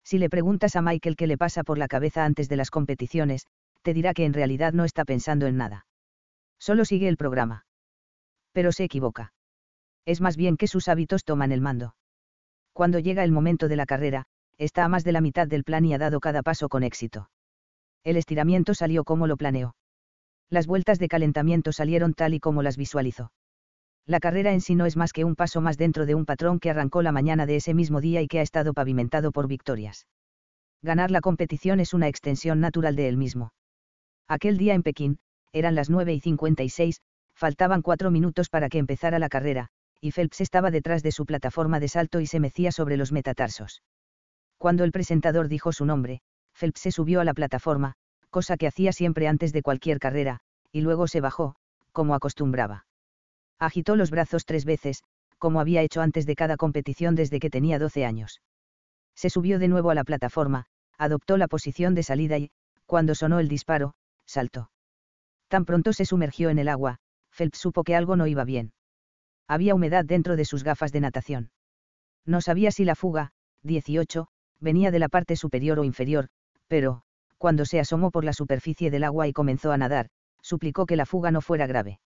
Si 0.03 0.17
le 0.17 0.29
preguntas 0.29 0.75
a 0.75 0.81
Michael 0.81 1.15
qué 1.15 1.27
le 1.27 1.37
pasa 1.37 1.63
por 1.63 1.77
la 1.77 1.87
cabeza 1.87 2.25
antes 2.25 2.49
de 2.49 2.57
las 2.57 2.71
competiciones, 2.71 3.45
te 3.83 3.93
dirá 3.93 4.13
que 4.13 4.25
en 4.25 4.33
realidad 4.33 4.73
no 4.73 4.83
está 4.83 5.05
pensando 5.05 5.47
en 5.47 5.57
nada. 5.57 5.85
Solo 6.59 6.83
sigue 6.83 7.07
el 7.07 7.17
programa. 7.17 7.65
Pero 8.51 8.71
se 8.71 8.83
equivoca. 8.83 9.33
Es 10.05 10.19
más 10.21 10.35
bien 10.35 10.57
que 10.57 10.67
sus 10.67 10.87
hábitos 10.87 11.23
toman 11.23 11.51
el 11.51 11.61
mando. 11.61 11.95
Cuando 12.77 12.99
llega 12.99 13.23
el 13.23 13.31
momento 13.31 13.67
de 13.69 13.75
la 13.75 13.87
carrera, 13.87 14.25
está 14.59 14.85
a 14.85 14.87
más 14.87 15.03
de 15.03 15.11
la 15.11 15.19
mitad 15.19 15.47
del 15.47 15.63
plan 15.63 15.83
y 15.83 15.95
ha 15.95 15.97
dado 15.97 16.19
cada 16.19 16.43
paso 16.43 16.69
con 16.69 16.83
éxito. 16.83 17.27
El 18.03 18.17
estiramiento 18.17 18.75
salió 18.75 19.03
como 19.03 19.25
lo 19.25 19.35
planeó. 19.35 19.75
Las 20.51 20.67
vueltas 20.67 20.99
de 20.99 21.07
calentamiento 21.07 21.71
salieron 21.71 22.13
tal 22.13 22.35
y 22.35 22.39
como 22.39 22.61
las 22.61 22.77
visualizó. 22.77 23.31
La 24.05 24.19
carrera 24.19 24.53
en 24.53 24.61
sí 24.61 24.75
no 24.75 24.85
es 24.85 24.95
más 24.95 25.11
que 25.11 25.23
un 25.23 25.35
paso 25.35 25.59
más 25.59 25.79
dentro 25.79 26.05
de 26.05 26.13
un 26.13 26.25
patrón 26.25 26.59
que 26.59 26.69
arrancó 26.69 27.01
la 27.01 27.11
mañana 27.11 27.47
de 27.47 27.55
ese 27.55 27.73
mismo 27.73 27.99
día 27.99 28.21
y 28.21 28.27
que 28.27 28.37
ha 28.37 28.43
estado 28.43 28.75
pavimentado 28.75 29.31
por 29.31 29.47
victorias. 29.47 30.05
Ganar 30.83 31.09
la 31.09 31.21
competición 31.21 31.79
es 31.79 31.95
una 31.95 32.07
extensión 32.07 32.59
natural 32.59 32.95
de 32.95 33.07
él 33.07 33.17
mismo. 33.17 33.53
Aquel 34.27 34.59
día 34.59 34.75
en 34.75 34.83
Pekín, 34.83 35.17
eran 35.51 35.73
las 35.73 35.89
9 35.89 36.13
y 36.13 36.19
56, 36.19 37.01
faltaban 37.33 37.81
cuatro 37.81 38.11
minutos 38.11 38.49
para 38.49 38.69
que 38.69 38.77
empezara 38.77 39.17
la 39.17 39.29
carrera, 39.29 39.71
y 40.01 40.11
Phelps 40.11 40.41
estaba 40.41 40.71
detrás 40.71 41.03
de 41.03 41.11
su 41.11 41.25
plataforma 41.25 41.79
de 41.79 41.87
salto 41.87 42.19
y 42.19 42.27
se 42.27 42.39
mecía 42.39 42.71
sobre 42.71 42.97
los 42.97 43.11
metatarsos. 43.11 43.81
Cuando 44.57 44.83
el 44.83 44.91
presentador 44.91 45.47
dijo 45.47 45.71
su 45.71 45.85
nombre, 45.85 46.21
Phelps 46.53 46.81
se 46.81 46.91
subió 46.91 47.21
a 47.21 47.23
la 47.23 47.33
plataforma, 47.33 47.93
cosa 48.29 48.57
que 48.57 48.67
hacía 48.67 48.91
siempre 48.91 49.27
antes 49.27 49.53
de 49.53 49.61
cualquier 49.61 49.99
carrera, 49.99 50.39
y 50.71 50.81
luego 50.81 51.07
se 51.07 51.21
bajó, 51.21 51.55
como 51.91 52.15
acostumbraba. 52.15 52.85
Agitó 53.59 53.95
los 53.95 54.11
brazos 54.11 54.45
tres 54.45 54.65
veces, 54.65 55.03
como 55.37 55.59
había 55.59 55.81
hecho 55.81 56.01
antes 56.01 56.25
de 56.25 56.35
cada 56.35 56.57
competición 56.57 57.15
desde 57.15 57.39
que 57.39 57.49
tenía 57.49 57.79
12 57.79 58.05
años. 58.05 58.41
Se 59.15 59.29
subió 59.29 59.59
de 59.59 59.67
nuevo 59.67 59.89
a 59.89 59.95
la 59.95 60.03
plataforma, 60.03 60.65
adoptó 60.97 61.37
la 61.37 61.47
posición 61.47 61.95
de 61.95 62.03
salida 62.03 62.37
y, 62.37 62.51
cuando 62.85 63.15
sonó 63.15 63.39
el 63.39 63.47
disparo, 63.47 63.93
saltó. 64.25 64.71
Tan 65.47 65.65
pronto 65.65 65.93
se 65.93 66.05
sumergió 66.05 66.49
en 66.49 66.59
el 66.59 66.67
agua, 66.67 66.97
Phelps 67.31 67.59
supo 67.59 67.83
que 67.83 67.95
algo 67.95 68.15
no 68.15 68.27
iba 68.27 68.43
bien. 68.43 68.73
Había 69.47 69.75
humedad 69.75 70.05
dentro 70.05 70.35
de 70.35 70.45
sus 70.45 70.63
gafas 70.63 70.91
de 70.91 70.99
natación. 70.99 71.51
No 72.25 72.41
sabía 72.41 72.71
si 72.71 72.83
la 72.83 72.95
fuga, 72.95 73.31
18, 73.63 74.27
venía 74.59 74.91
de 74.91 74.99
la 74.99 75.09
parte 75.09 75.35
superior 75.35 75.79
o 75.79 75.83
inferior, 75.83 76.27
pero, 76.67 77.03
cuando 77.37 77.65
se 77.65 77.79
asomó 77.79 78.11
por 78.11 78.25
la 78.25 78.33
superficie 78.33 78.91
del 78.91 79.03
agua 79.03 79.27
y 79.27 79.33
comenzó 79.33 79.71
a 79.71 79.77
nadar, 79.77 80.09
suplicó 80.41 80.85
que 80.85 80.95
la 80.95 81.05
fuga 81.05 81.31
no 81.31 81.41
fuera 81.41 81.67
grave. 81.67 81.99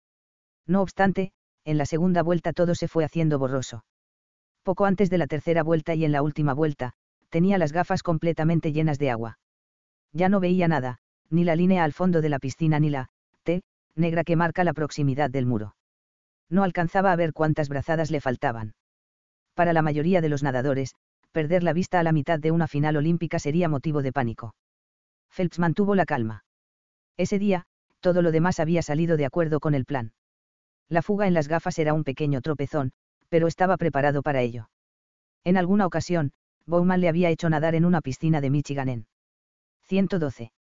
No 0.66 0.82
obstante, 0.82 1.32
en 1.64 1.78
la 1.78 1.86
segunda 1.86 2.22
vuelta 2.22 2.52
todo 2.52 2.74
se 2.74 2.88
fue 2.88 3.04
haciendo 3.04 3.38
borroso. 3.38 3.84
Poco 4.62 4.84
antes 4.84 5.08
de 5.08 5.18
la 5.18 5.26
tercera 5.26 5.62
vuelta 5.62 5.94
y 5.94 6.04
en 6.04 6.12
la 6.12 6.22
última 6.22 6.52
vuelta, 6.52 6.92
tenía 7.30 7.58
las 7.58 7.72
gafas 7.72 8.02
completamente 8.02 8.72
llenas 8.72 8.98
de 8.98 9.10
agua. 9.10 9.38
Ya 10.12 10.28
no 10.28 10.40
veía 10.40 10.68
nada, 10.68 10.98
ni 11.30 11.44
la 11.44 11.56
línea 11.56 11.84
al 11.84 11.92
fondo 11.92 12.20
de 12.20 12.28
la 12.28 12.38
piscina 12.38 12.80
ni 12.80 12.90
la, 12.90 13.08
T, 13.44 13.62
negra 13.94 14.24
que 14.24 14.36
marca 14.36 14.64
la 14.64 14.74
proximidad 14.74 15.30
del 15.30 15.46
muro. 15.46 15.76
No 16.50 16.64
alcanzaba 16.64 17.12
a 17.12 17.16
ver 17.16 17.32
cuántas 17.32 17.68
brazadas 17.68 18.10
le 18.10 18.20
faltaban. 18.20 18.74
Para 19.54 19.72
la 19.72 19.82
mayoría 19.82 20.20
de 20.20 20.28
los 20.28 20.42
nadadores, 20.42 20.94
perder 21.32 21.62
la 21.62 21.72
vista 21.72 22.00
a 22.00 22.02
la 22.02 22.12
mitad 22.12 22.38
de 22.40 22.50
una 22.50 22.66
final 22.66 22.96
olímpica 22.96 23.38
sería 23.38 23.68
motivo 23.68 24.02
de 24.02 24.12
pánico. 24.12 24.54
Phelps 25.30 25.60
mantuvo 25.60 25.94
la 25.94 26.04
calma. 26.04 26.44
Ese 27.16 27.38
día, 27.38 27.64
todo 28.00 28.20
lo 28.20 28.32
demás 28.32 28.58
había 28.58 28.82
salido 28.82 29.16
de 29.16 29.26
acuerdo 29.26 29.60
con 29.60 29.74
el 29.74 29.84
plan. 29.84 30.12
La 30.88 31.02
fuga 31.02 31.28
en 31.28 31.34
las 31.34 31.46
gafas 31.46 31.78
era 31.78 31.94
un 31.94 32.02
pequeño 32.02 32.40
tropezón, 32.40 32.92
pero 33.28 33.46
estaba 33.46 33.76
preparado 33.76 34.22
para 34.22 34.40
ello. 34.40 34.70
En 35.44 35.56
alguna 35.56 35.86
ocasión, 35.86 36.32
Bowman 36.66 37.00
le 37.00 37.08
había 37.08 37.30
hecho 37.30 37.48
nadar 37.48 37.74
en 37.74 37.84
una 37.84 38.00
piscina 38.00 38.40
de 38.40 38.50
Michigan 38.50 38.88
en 38.88 39.06
112. 39.82 40.52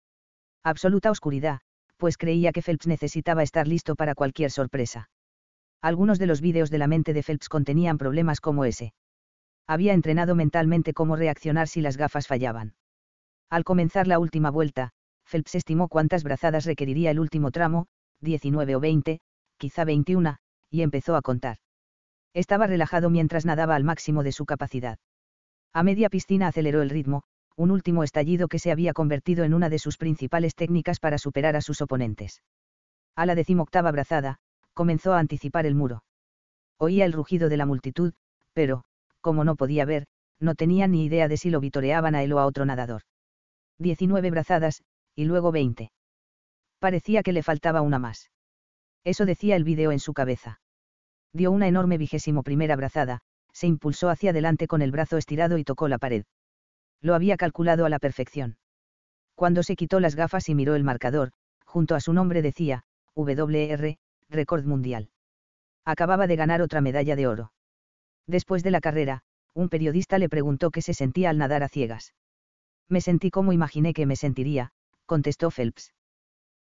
Absoluta 0.62 1.10
oscuridad, 1.10 1.60
pues 1.97 2.18
creía 2.18 2.52
que 2.52 2.62
Phelps 2.62 2.86
necesitaba 2.86 3.42
estar 3.42 3.67
listo 3.67 3.97
para 3.97 4.15
cualquier 4.15 4.50
sorpresa. 4.50 5.08
Algunos 5.81 6.18
de 6.18 6.26
los 6.26 6.40
vídeos 6.40 6.70
de 6.70 6.78
la 6.78 6.89
mente 6.89 7.12
de 7.12 7.23
Phelps 7.23 7.48
contenían 7.48 7.98
problemas 7.98 8.40
como 8.40 8.65
ese. 8.65 8.94
Había 9.66 9.92
entrenado 9.92 10.34
mentalmente 10.34 10.92
cómo 10.92 11.15
reaccionar 11.15 11.68
si 11.68 11.81
las 11.81 11.97
gafas 11.97 12.26
fallaban. 12.26 12.74
Al 13.48 13.65
comenzar 13.65 14.07
la 14.07 14.18
última 14.18 14.50
vuelta, 14.50 14.90
Phelps 15.24 15.55
estimó 15.55 15.89
cuántas 15.89 16.24
brazadas 16.24 16.65
requeriría 16.65 17.10
el 17.10 17.20
último 17.20 17.50
tramo, 17.50 17.86
19 18.20 18.76
o 18.76 18.81
20, 18.81 19.20
quizá 19.57 19.84
21, 19.84 20.36
y 20.70 20.82
empezó 20.82 21.16
a 21.16 21.23
contar. 21.23 21.58
Estaba 22.34 22.66
relajado 22.66 23.10
mientras 23.10 23.47
nadaba 23.47 23.76
al 23.76 23.84
máximo 23.84 24.23
de 24.23 24.32
su 24.32 24.47
capacidad. 24.47 24.98
A 25.73 25.82
media 25.82 26.08
piscina 26.08 26.48
aceleró 26.48 26.82
el 26.82 26.90
ritmo, 26.90 27.23
un 27.57 27.70
último 27.70 28.05
estallido 28.05 28.48
que 28.48 28.58
se 28.58 28.70
había 28.70 28.92
convertido 28.92 29.44
en 29.44 29.55
una 29.55 29.68
de 29.68 29.78
sus 29.78 29.97
principales 29.97 30.55
técnicas 30.55 31.00
para 31.00 31.18
superar 31.18 31.57
a 31.57 31.60
sus 31.60 31.81
oponentes. 31.81 32.42
A 33.16 33.26
la 33.26 33.34
decimoctava 33.34 33.90
brazada, 33.90 34.39
comenzó 34.78 35.12
a 35.12 35.18
anticipar 35.18 35.66
el 35.66 35.74
muro. 35.74 36.05
Oía 36.78 37.05
el 37.05 37.12
rugido 37.12 37.48
de 37.48 37.57
la 37.57 37.66
multitud, 37.66 38.12
pero, 38.52 38.84
como 39.20 39.42
no 39.42 39.57
podía 39.57 39.84
ver, 39.84 40.07
no 40.39 40.55
tenía 40.55 40.86
ni 40.86 41.05
idea 41.05 41.26
de 41.26 41.36
si 41.36 41.50
lo 41.50 41.58
vitoreaban 41.58 42.15
a 42.15 42.23
él 42.23 42.32
o 42.32 42.39
a 42.39 42.47
otro 42.47 42.65
nadador. 42.65 43.02
19 43.81 44.31
brazadas, 44.31 44.84
y 45.16 45.24
luego 45.24 45.50
20. 45.50 45.90
Parecía 46.78 47.24
que 47.24 47.32
le 47.32 47.42
faltaba 47.42 47.81
una 47.81 47.98
más. 47.98 48.31
Eso 49.02 49.26
decía 49.26 49.57
el 49.57 49.65
vídeo 49.65 49.90
en 49.90 49.98
su 49.98 50.12
cabeza. 50.12 50.60
Dio 51.32 51.50
una 51.50 51.66
enorme 51.66 51.98
vigésimo 51.98 52.44
primera 52.44 52.76
brazada, 52.76 53.18
se 53.52 53.66
impulsó 53.66 54.10
hacia 54.10 54.31
adelante 54.31 54.68
con 54.68 54.81
el 54.81 54.92
brazo 54.92 55.16
estirado 55.16 55.58
y 55.58 55.65
tocó 55.65 55.89
la 55.89 55.98
pared. 55.98 56.24
Lo 57.00 57.16
había 57.16 57.36
calculado 57.36 57.84
a 57.84 57.89
la 57.89 57.98
perfección. 57.98 58.58
Cuando 59.34 59.65
se 59.65 59.74
quitó 59.74 59.98
las 59.98 60.15
gafas 60.15 60.48
y 60.48 60.55
miró 60.55 60.76
el 60.76 60.84
marcador, 60.84 61.32
junto 61.65 61.97
a 61.97 62.00
su 62.00 62.12
nombre 62.12 62.42
decía, 62.42 62.84
WR, 63.16 63.98
récord 64.31 64.65
mundial. 64.65 65.10
Acababa 65.84 66.26
de 66.26 66.36
ganar 66.36 66.62
otra 66.62 66.81
medalla 66.81 67.16
de 67.16 67.26
oro. 67.26 67.52
Después 68.26 68.62
de 68.62 68.70
la 68.70 68.81
carrera, 68.81 69.23
un 69.55 69.68
periodista 69.68 70.18
le 70.18 70.28
preguntó 70.28 70.70
qué 70.70 70.82
se 70.82 70.94
sentía 70.94 71.31
al 71.31 71.39
nadar 71.39 71.62
a 71.62 71.68
ciegas. 71.68 72.15
Me 72.89 73.00
sentí 73.00 73.31
como 73.31 73.52
imaginé 73.52 73.94
que 73.94 74.07
me 74.07 74.16
sentiría, 74.16 74.70
contestó 75.07 75.50
Phelps. 75.50 75.94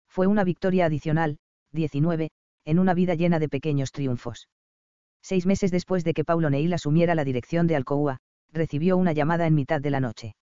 Fue 0.08 0.28
una 0.28 0.44
victoria 0.44 0.86
adicional, 0.86 1.40
19, 1.74 2.32
en 2.66 2.80
una 2.80 2.94
vida 2.94 3.16
llena 3.16 3.40
de 3.40 3.50
pequeños 3.50 3.92
triunfos. 3.92 4.48
Seis 5.22 5.46
meses 5.46 5.72
después 5.72 6.04
de 6.04 6.14
que 6.14 6.24
Paulo 6.24 6.50
Neil 6.50 6.74
asumiera 6.74 7.16
la 7.16 7.26
dirección 7.26 7.68
de 7.68 7.76
Alcoa, 7.76 8.20
recibió 8.52 8.98
una 8.98 9.12
llamada 9.12 9.46
en 9.46 9.56
mitad 9.56 9.82
de 9.82 9.92
la 9.92 10.00
noche. 10.00 10.36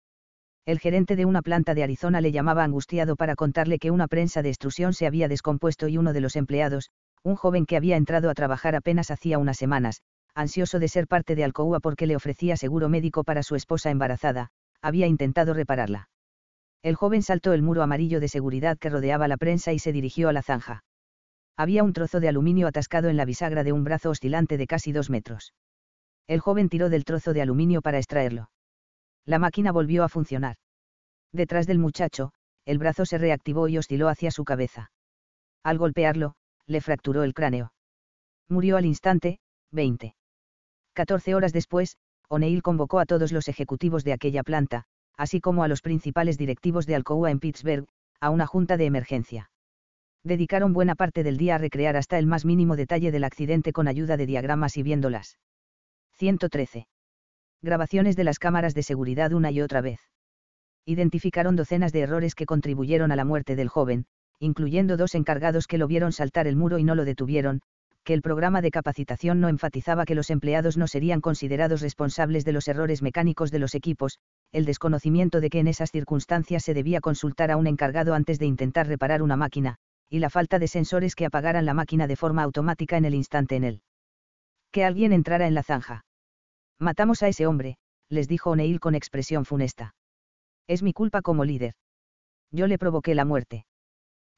El 0.66 0.80
gerente 0.80 1.16
de 1.16 1.26
una 1.26 1.42
planta 1.42 1.74
de 1.74 1.84
Arizona 1.84 2.22
le 2.22 2.32
llamaba 2.32 2.64
angustiado 2.64 3.16
para 3.16 3.36
contarle 3.36 3.80
que 3.80 3.92
una 3.92 4.08
prensa 4.08 4.42
de 4.42 4.50
extrusión 4.50 4.94
se 4.94 5.06
había 5.06 5.28
descompuesto 5.28 5.88
y 5.88 5.98
uno 5.98 6.14
de 6.14 6.22
los 6.22 6.36
empleados, 6.38 6.90
un 7.24 7.36
joven 7.36 7.66
que 7.66 7.78
había 7.78 7.96
entrado 7.96 8.30
a 8.30 8.34
trabajar 8.34 8.76
apenas 8.76 9.10
hacía 9.10 9.40
unas 9.40 9.58
semanas, 9.58 10.02
ansioso 10.36 10.80
de 10.80 10.88
ser 10.88 11.08
parte 11.08 11.36
de 11.36 11.44
Alcoa 11.44 11.80
porque 11.80 12.08
le 12.08 12.16
ofrecía 12.16 12.58
seguro 12.58 12.90
médico 12.90 13.24
para 13.24 13.44
su 13.44 13.56
esposa 13.56 13.92
embarazada, 13.92 14.50
había 14.82 15.08
intentado 15.08 15.54
repararla. 15.54 16.10
El 16.82 16.96
joven 16.96 17.22
saltó 17.22 17.54
el 17.54 17.62
muro 17.62 17.82
amarillo 17.82 18.20
de 18.20 18.28
seguridad 18.28 18.78
que 18.78 18.90
rodeaba 18.90 19.30
la 19.30 19.38
prensa 19.38 19.72
y 19.72 19.80
se 19.80 19.94
dirigió 19.94 20.28
a 20.28 20.34
la 20.34 20.42
zanja. 20.42 20.84
Había 21.56 21.84
un 21.84 21.94
trozo 21.94 22.20
de 22.20 22.28
aluminio 22.28 22.68
atascado 22.68 23.10
en 23.10 23.16
la 23.16 23.26
bisagra 23.26 23.64
de 23.64 23.72
un 23.72 23.86
brazo 23.86 24.10
oscilante 24.10 24.58
de 24.58 24.68
casi 24.68 24.92
dos 24.92 25.10
metros. 25.10 25.54
El 26.28 26.42
joven 26.42 26.68
tiró 26.68 26.90
del 26.90 27.06
trozo 27.06 27.32
de 27.32 27.42
aluminio 27.42 27.82
para 27.82 28.00
extraerlo. 28.00 28.50
La 29.26 29.40
máquina 29.40 29.72
volvió 29.72 30.04
a 30.04 30.10
funcionar. 30.10 30.58
Detrás 31.32 31.68
del 31.68 31.80
muchacho, 31.80 32.34
el 32.66 32.80
brazo 32.80 33.06
se 33.06 33.18
reactivó 33.18 33.68
y 33.70 33.78
osciló 33.78 34.10
hacia 34.10 34.32
su 34.32 34.44
cabeza. 34.44 34.92
Al 35.64 35.78
golpearlo, 35.78 36.36
le 36.68 36.82
fracturó 36.82 37.24
el 37.24 37.34
cráneo. 37.34 37.74
Murió 38.50 38.78
al 38.78 38.86
instante, 38.86 39.40
20. 39.72 40.16
14 40.94 41.36
horas 41.36 41.54
después, 41.54 41.98
O'Neill 42.30 42.62
convocó 42.62 43.00
a 43.00 43.06
todos 43.06 43.32
los 43.32 43.48
ejecutivos 43.48 44.04
de 44.04 44.14
aquella 44.14 44.44
planta, 44.44 44.84
así 45.18 45.42
como 45.42 45.64
a 45.64 45.68
los 45.68 45.82
principales 45.82 46.38
directivos 46.38 46.86
de 46.86 46.96
Alcoa 46.96 47.32
en 47.32 47.40
Pittsburgh, 47.40 47.88
a 48.20 48.30
una 48.30 48.48
junta 48.48 48.78
de 48.78 48.86
emergencia 48.86 49.50
dedicaron 50.24 50.72
buena 50.74 50.96
parte 50.96 51.24
del 51.24 51.38
día 51.38 51.56
a 51.56 51.58
recrear 51.58 51.98
hasta 51.98 52.18
el 52.18 52.26
más 52.26 52.46
mínimo 52.46 52.76
detalle 52.76 53.12
del 53.12 53.26
accidente 53.26 53.74
con 53.74 53.88
ayuda 53.88 54.18
de 54.18 54.26
diagramas 54.26 54.78
y 54.78 54.84
viéndolas. 54.84 55.38
113. 56.14 56.88
Grabaciones 57.62 58.16
de 58.16 58.24
las 58.24 58.40
cámaras 58.40 58.74
de 58.74 58.84
seguridad 58.84 59.34
una 59.34 59.52
y 59.52 59.62
otra 59.62 59.82
vez. 59.82 60.00
Identificaron 60.86 61.56
docenas 61.56 61.92
de 61.92 62.02
errores 62.02 62.36
que 62.36 62.46
contribuyeron 62.46 63.12
a 63.12 63.16
la 63.16 63.26
muerte 63.26 63.56
del 63.56 63.70
joven, 63.70 64.06
incluyendo 64.40 64.98
dos 64.98 65.16
encargados 65.16 65.68
que 65.68 65.78
lo 65.78 65.88
vieron 65.88 66.12
saltar 66.12 66.48
el 66.48 66.56
muro 66.56 66.78
y 66.78 66.84
no 66.84 66.96
lo 66.96 67.06
detuvieron, 67.06 67.62
que 68.04 68.14
el 68.14 68.22
programa 68.22 68.62
de 68.62 68.72
capacitación 68.72 69.40
no 69.40 69.48
enfatizaba 69.48 70.06
que 70.06 70.16
los 70.16 70.30
empleados 70.30 70.78
no 70.78 70.88
serían 70.88 71.22
considerados 71.22 71.82
responsables 71.82 72.44
de 72.44 72.52
los 72.52 72.68
errores 72.68 73.02
mecánicos 73.02 73.50
de 73.50 73.60
los 73.60 73.76
equipos, 73.76 74.20
el 74.52 74.66
desconocimiento 74.66 75.40
de 75.40 75.50
que 75.50 75.60
en 75.60 75.68
esas 75.68 75.90
circunstancias 75.90 76.64
se 76.64 76.74
debía 76.74 77.00
consultar 77.00 77.50
a 77.50 77.58
un 77.58 77.68
encargado 77.68 78.14
antes 78.14 78.40
de 78.40 78.46
intentar 78.46 78.88
reparar 78.88 79.22
una 79.22 79.38
máquina, 79.38 79.78
y 80.10 80.20
la 80.20 80.30
falta 80.30 80.60
de 80.60 80.68
sensores 80.68 81.16
que 81.16 81.26
apagaran 81.26 81.66
la 81.66 81.74
máquina 81.74 82.08
de 82.08 82.16
forma 82.16 82.44
automática 82.44 82.98
en 82.98 83.06
el 83.06 83.16
instante 83.16 83.56
en 83.56 83.64
él. 83.64 83.82
Que 84.72 84.84
alguien 84.84 85.14
entrara 85.14 85.48
en 85.48 85.54
la 85.54 85.64
zanja. 85.64 86.06
Matamos 86.80 87.24
a 87.24 87.30
ese 87.30 87.48
hombre, 87.48 87.78
les 88.10 88.28
dijo 88.28 88.52
O'Neill 88.52 88.80
con 88.80 88.96
expresión 88.96 89.46
funesta. 89.46 89.96
Es 90.68 90.84
mi 90.84 90.94
culpa 90.94 91.22
como 91.22 91.46
líder. 91.46 91.74
Yo 92.52 92.68
le 92.68 92.78
provoqué 92.78 93.16
la 93.16 93.26
muerte. 93.26 93.66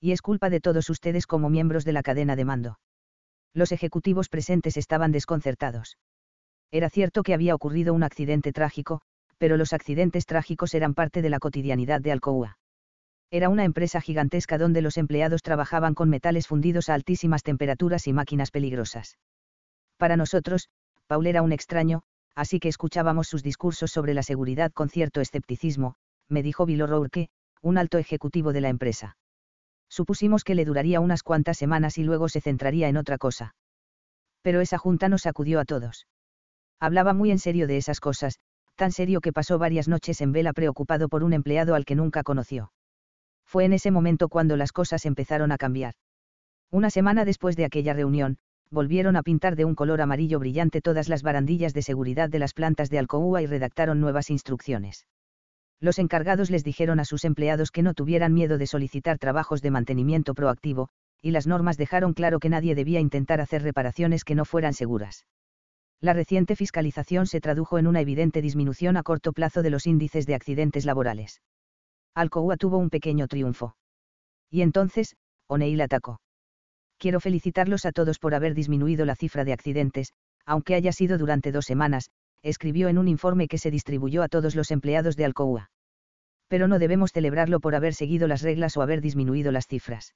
Y 0.05 0.11
es 0.11 0.21
culpa 0.21 0.51
de 0.51 0.61
todos 0.61 0.91
ustedes 0.91 1.25
como 1.25 1.49
miembros 1.49 1.83
de 1.83 1.91
la 1.91 2.03
cadena 2.03 2.35
de 2.35 2.45
mando. 2.45 2.77
Los 3.55 3.71
ejecutivos 3.71 4.29
presentes 4.29 4.77
estaban 4.77 5.11
desconcertados. 5.11 5.97
Era 6.69 6.91
cierto 6.91 7.23
que 7.23 7.33
había 7.33 7.55
ocurrido 7.55 7.91
un 7.91 8.03
accidente 8.03 8.53
trágico, 8.53 9.01
pero 9.39 9.57
los 9.57 9.73
accidentes 9.73 10.27
trágicos 10.27 10.75
eran 10.75 10.93
parte 10.93 11.23
de 11.23 11.31
la 11.31 11.39
cotidianidad 11.39 12.01
de 12.01 12.11
Alcoa. 12.11 12.59
Era 13.31 13.49
una 13.49 13.63
empresa 13.63 13.99
gigantesca 13.99 14.59
donde 14.59 14.83
los 14.83 14.99
empleados 14.99 15.41
trabajaban 15.41 15.95
con 15.95 16.07
metales 16.11 16.45
fundidos 16.45 16.89
a 16.89 16.93
altísimas 16.93 17.41
temperaturas 17.41 18.05
y 18.05 18.13
máquinas 18.13 18.51
peligrosas. 18.51 19.17
Para 19.97 20.17
nosotros, 20.17 20.69
Paul 21.07 21.25
era 21.25 21.41
un 21.41 21.51
extraño, 21.51 22.03
así 22.35 22.59
que 22.59 22.69
escuchábamos 22.69 23.27
sus 23.27 23.41
discursos 23.41 23.89
sobre 23.89 24.13
la 24.13 24.21
seguridad 24.21 24.71
con 24.71 24.89
cierto 24.89 25.19
escepticismo, 25.19 25.95
me 26.29 26.43
dijo 26.43 26.67
Bill 26.67 26.83
O'Rourke, 26.83 27.29
un 27.63 27.79
alto 27.79 27.97
ejecutivo 27.97 28.53
de 28.53 28.61
la 28.61 28.69
empresa. 28.69 29.17
Supusimos 29.89 30.43
que 30.43 30.55
le 30.55 30.65
duraría 30.65 30.99
unas 30.99 31.23
cuantas 31.23 31.57
semanas 31.57 31.97
y 31.97 32.03
luego 32.03 32.29
se 32.29 32.41
centraría 32.41 32.89
en 32.89 32.97
otra 32.97 33.17
cosa. 33.17 33.55
Pero 34.41 34.61
esa 34.61 34.77
junta 34.77 35.09
nos 35.09 35.23
sacudió 35.23 35.59
a 35.59 35.65
todos. 35.65 36.07
Hablaba 36.79 37.13
muy 37.13 37.31
en 37.31 37.39
serio 37.39 37.67
de 37.67 37.77
esas 37.77 37.99
cosas, 37.99 38.39
tan 38.75 38.91
serio 38.91 39.21
que 39.21 39.33
pasó 39.33 39.57
varias 39.57 39.87
noches 39.87 40.21
en 40.21 40.31
vela 40.31 40.53
preocupado 40.53 41.09
por 41.09 41.23
un 41.23 41.33
empleado 41.33 41.75
al 41.75 41.85
que 41.85 41.95
nunca 41.95 42.23
conoció. 42.23 42.71
Fue 43.45 43.65
en 43.65 43.73
ese 43.73 43.91
momento 43.91 44.27
cuando 44.27 44.57
las 44.57 44.71
cosas 44.71 45.05
empezaron 45.05 45.51
a 45.51 45.57
cambiar. 45.57 45.93
Una 46.71 46.89
semana 46.89 47.25
después 47.25 47.55
de 47.55 47.65
aquella 47.65 47.93
reunión, 47.93 48.37
volvieron 48.69 49.15
a 49.15 49.23
pintar 49.23 49.55
de 49.55 49.65
un 49.65 49.75
color 49.75 50.01
amarillo 50.01 50.39
brillante 50.39 50.81
todas 50.81 51.07
las 51.07 51.23
barandillas 51.23 51.73
de 51.73 51.81
seguridad 51.81 52.29
de 52.29 52.39
las 52.39 52.53
plantas 52.53 52.89
de 52.89 52.99
Alcoa 52.99 53.41
y 53.41 53.45
redactaron 53.45 54.01
nuevas 54.01 54.29
instrucciones. 54.29 55.05
Los 55.79 55.99
encargados 55.99 56.49
les 56.49 56.63
dijeron 56.63 56.99
a 56.99 57.05
sus 57.05 57.25
empleados 57.25 57.71
que 57.71 57.83
no 57.83 57.93
tuvieran 57.93 58.33
miedo 58.33 58.57
de 58.57 58.67
solicitar 58.67 59.17
trabajos 59.19 59.61
de 59.61 59.71
mantenimiento 59.71 60.33
proactivo, 60.33 60.89
y 61.21 61.31
las 61.31 61.47
normas 61.47 61.77
dejaron 61.77 62.13
claro 62.13 62.39
que 62.39 62.49
nadie 62.49 62.75
debía 62.75 62.99
intentar 62.99 63.41
hacer 63.41 63.63
reparaciones 63.63 64.23
que 64.23 64.35
no 64.35 64.45
fueran 64.45 64.73
seguras. 64.73 65.25
La 66.01 66.13
reciente 66.13 66.55
fiscalización 66.55 67.25
se 67.25 67.41
tradujo 67.41 67.77
en 67.77 67.87
una 67.87 68.01
evidente 68.01 68.41
disminución 68.41 68.97
a 68.97 69.03
corto 69.03 69.33
plazo 69.33 69.63
de 69.63 69.69
los 69.69 69.87
índices 69.87 70.25
de 70.25 70.35
accidentes 70.35 70.85
laborales. 70.85 71.41
Alcoa 72.13 72.57
tuvo 72.57 72.77
un 72.77 72.89
pequeño 72.89 73.27
triunfo. 73.27 73.75
Y 74.49 74.61
entonces, 74.61 75.15
O'Neill 75.47 75.81
atacó. 75.81 76.21
Quiero 76.97 77.19
felicitarlos 77.19 77.85
a 77.85 77.91
todos 77.91 78.19
por 78.19 78.35
haber 78.35 78.53
disminuido 78.53 79.05
la 79.05 79.15
cifra 79.15 79.43
de 79.43 79.53
accidentes, 79.53 80.13
aunque 80.45 80.75
haya 80.75 80.91
sido 80.91 81.17
durante 81.17 81.51
dos 81.51 81.65
semanas, 81.65 82.09
escribió 82.45 82.89
en 82.89 82.99
un 82.99 83.07
informe 83.07 83.47
que 83.47 83.57
se 83.57 83.71
distribuyó 83.71 84.21
a 84.21 84.27
todos 84.27 84.55
los 84.55 84.69
empleados 84.69 85.15
de 85.15 85.25
Alcoa. 85.25 85.71
Pero 86.47 86.67
no 86.67 86.77
debemos 86.77 87.11
celebrarlo 87.11 87.59
por 87.59 87.73
haber 87.73 87.95
seguido 87.95 88.27
las 88.27 88.43
reglas 88.43 88.77
o 88.77 88.83
haber 88.83 89.01
disminuido 89.01 89.51
las 89.51 89.65
cifras. 89.65 90.13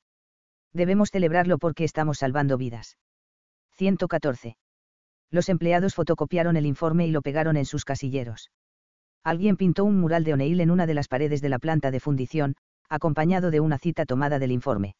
Debemos 0.71 1.09
celebrarlo 1.09 1.57
porque 1.57 1.83
estamos 1.83 2.19
salvando 2.19 2.55
vidas. 2.57 2.97
114. 3.77 4.57
Los 5.31 5.49
empleados 5.49 5.95
fotocopiaron 5.95 6.55
el 6.55 6.67
informe 6.67 7.07
y 7.07 7.11
lo 7.11 7.23
pegaron 7.23 7.57
en 7.57 7.65
sus 7.65 7.83
casilleros. 7.83 8.51
Alguien 9.23 9.57
pintó 9.57 9.83
un 9.83 9.99
mural 9.99 10.23
de 10.23 10.33
O'Neill 10.33 10.61
en 10.61 10.69
una 10.69 10.85
de 10.85 10.93
las 10.93 11.07
paredes 11.07 11.41
de 11.41 11.49
la 11.49 11.57
planta 11.57 11.89
de 11.89 11.99
fundición, 11.99 12.55
acompañado 12.89 13.49
de 13.49 13.59
una 13.59 13.79
cita 13.79 14.05
tomada 14.05 14.37
del 14.37 14.51
informe. 14.51 14.95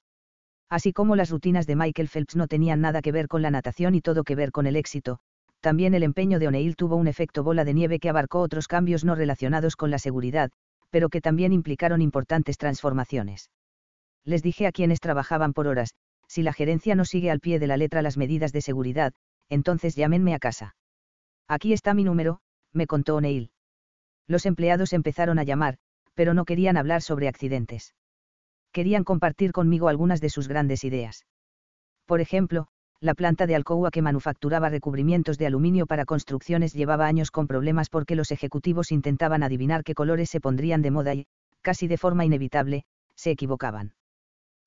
Así 0.68 0.94
como 0.94 1.16
las 1.16 1.30
rutinas 1.30 1.68
de 1.68 1.76
Michael 1.76 2.10
Phelps 2.10 2.36
no 2.36 2.48
tenían 2.48 2.82
nada 2.82 3.04
que 3.04 3.12
ver 3.12 3.28
con 3.28 3.44
la 3.44 3.52
natación 3.52 3.94
y 3.94 4.02
todo 4.02 4.24
que 4.24 4.36
ver 4.36 4.52
con 4.52 4.66
el 4.66 4.76
éxito, 4.76 5.20
también 5.62 5.94
el 5.94 6.04
empeño 6.04 6.40
de 6.40 6.48
O'Neill 6.48 6.76
tuvo 6.76 6.96
un 6.96 7.08
efecto 7.08 7.44
bola 7.44 7.66
de 7.66 7.74
nieve 7.74 8.00
que 8.00 8.10
abarcó 8.10 8.40
otros 8.40 8.68
cambios 8.68 9.04
no 9.04 9.16
relacionados 9.16 9.76
con 9.76 9.92
la 9.92 10.00
seguridad, 10.00 10.52
pero 10.90 11.10
que 11.10 11.22
también 11.22 11.54
implicaron 11.54 12.02
importantes 12.02 12.58
transformaciones. 12.58 13.50
Les 14.24 14.42
dije 14.42 14.68
a 14.68 14.72
quienes 14.72 15.00
trabajaban 15.00 15.54
por 15.54 15.68
horas, 15.68 15.96
si 16.28 16.44
la 16.44 16.54
gerencia 16.54 16.96
no 16.96 17.06
sigue 17.06 17.32
al 17.32 17.40
pie 17.40 17.60
de 17.60 17.68
la 17.68 17.78
letra 17.78 18.02
las 18.02 18.18
medidas 18.18 18.52
de 18.54 18.62
seguridad, 18.62 19.14
entonces 19.50 19.96
llámenme 19.96 20.34
a 20.34 20.40
casa. 20.40 20.76
Aquí 21.48 21.74
está 21.74 21.94
mi 21.94 22.04
número, 22.04 22.40
me 22.72 22.88
contó 22.88 23.16
O'Neill. 23.16 23.52
Los 24.28 24.46
empleados 24.46 24.94
empezaron 24.94 25.40
a 25.40 25.44
llamar, 25.44 25.78
pero 26.14 26.34
no 26.34 26.46
querían 26.46 26.78
hablar 26.78 27.02
sobre 27.02 27.28
accidentes. 27.28 27.96
Querían 28.72 29.04
compartir 29.04 29.52
conmigo 29.52 29.88
algunas 29.88 30.22
de 30.22 30.30
sus 30.30 30.48
grandes 30.48 30.84
ideas. 30.84 31.26
Por 32.06 32.22
ejemplo, 32.22 32.68
la 33.02 33.14
planta 33.14 33.48
de 33.48 33.56
Alcoa 33.56 33.92
que 33.92 34.02
manufacturaba 34.02 34.70
recubrimientos 34.70 35.38
de 35.38 35.46
aluminio 35.46 35.86
para 35.86 36.04
construcciones 36.04 36.74
llevaba 36.74 37.08
años 37.08 37.32
con 37.32 37.48
problemas 37.48 37.90
porque 37.90 38.16
los 38.16 38.32
ejecutivos 38.32 38.92
intentaban 38.92 39.42
adivinar 39.42 39.86
qué 39.86 39.94
colores 39.94 40.30
se 40.30 40.42
pondrían 40.42 40.82
de 40.82 40.92
moda 40.92 41.14
y, 41.14 41.26
casi 41.62 41.88
de 41.88 41.98
forma 41.98 42.26
inevitable, 42.26 42.84
se 43.16 43.32
equivocaban. 43.32 43.94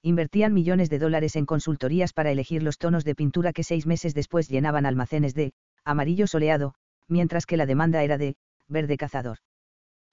Invertían 0.03 0.55
millones 0.55 0.89
de 0.89 0.99
dólares 0.99 1.37
en 1.37 1.45
consultorías 1.45 2.13
para 2.13 2.31
elegir 2.31 2.63
los 2.63 2.79
tonos 2.79 3.05
de 3.05 3.15
pintura 3.15 3.53
que 3.53 3.65
seis 3.65 3.87
meses 3.87 4.15
después 4.15 4.49
llenaban 4.49 4.87
almacenes 4.87 5.35
de 5.35 5.53
amarillo 5.85 6.27
soleado, 6.27 6.75
mientras 7.09 7.45
que 7.45 7.59
la 7.59 7.67
demanda 7.67 8.03
era 8.03 8.17
de 8.17 8.37
verde 8.67 8.97
cazador. 8.97 9.39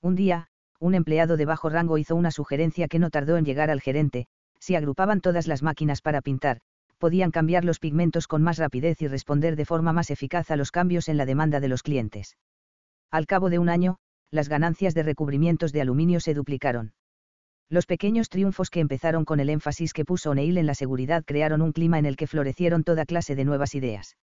Un 0.02 0.16
día, 0.16 0.48
un 0.80 0.94
empleado 0.94 1.38
de 1.38 1.46
bajo 1.46 1.70
rango 1.70 1.98
hizo 1.98 2.16
una 2.16 2.32
sugerencia 2.32 2.88
que 2.88 3.00
no 3.00 3.10
tardó 3.10 3.38
en 3.38 3.46
llegar 3.46 3.70
al 3.70 3.82
gerente, 3.82 4.28
si 4.60 4.76
agrupaban 4.76 5.22
todas 5.22 5.48
las 5.48 5.64
máquinas 5.64 6.02
para 6.02 6.22
pintar, 6.22 6.60
podían 7.00 7.32
cambiar 7.32 7.66
los 7.66 7.80
pigmentos 7.80 8.28
con 8.28 8.44
más 8.44 8.58
rapidez 8.58 9.02
y 9.02 9.08
responder 9.08 9.56
de 9.56 9.66
forma 9.66 9.94
más 9.94 10.12
eficaz 10.12 10.52
a 10.52 10.56
los 10.56 10.72
cambios 10.72 11.10
en 11.10 11.18
la 11.18 11.26
demanda 11.26 11.60
de 11.60 11.70
los 11.70 11.82
clientes. 11.82 12.38
Al 13.10 13.26
cabo 13.26 13.50
de 13.50 13.58
un 13.58 13.70
año, 13.70 13.98
las 14.30 14.50
ganancias 14.50 14.94
de 14.94 15.02
recubrimientos 15.02 15.72
de 15.72 15.82
aluminio 15.82 16.20
se 16.20 16.36
duplicaron. 16.36 16.94
Los 17.70 17.86
pequeños 17.86 18.30
triunfos 18.30 18.70
que 18.70 18.80
empezaron 18.80 19.26
con 19.26 19.40
el 19.40 19.50
énfasis 19.50 19.94
que 19.94 20.06
puso 20.06 20.32
O'Neill 20.32 20.58
en 20.58 20.66
la 20.66 20.76
seguridad 20.76 21.24
crearon 21.26 21.62
un 21.62 21.72
clima 21.72 22.00
en 22.00 22.06
el 22.06 22.16
que 22.16 22.28
florecieron 22.28 22.84
toda 22.84 23.06
clase 23.06 23.36
de 23.36 23.46
nuevas 23.46 23.76
ideas. 23.76 24.18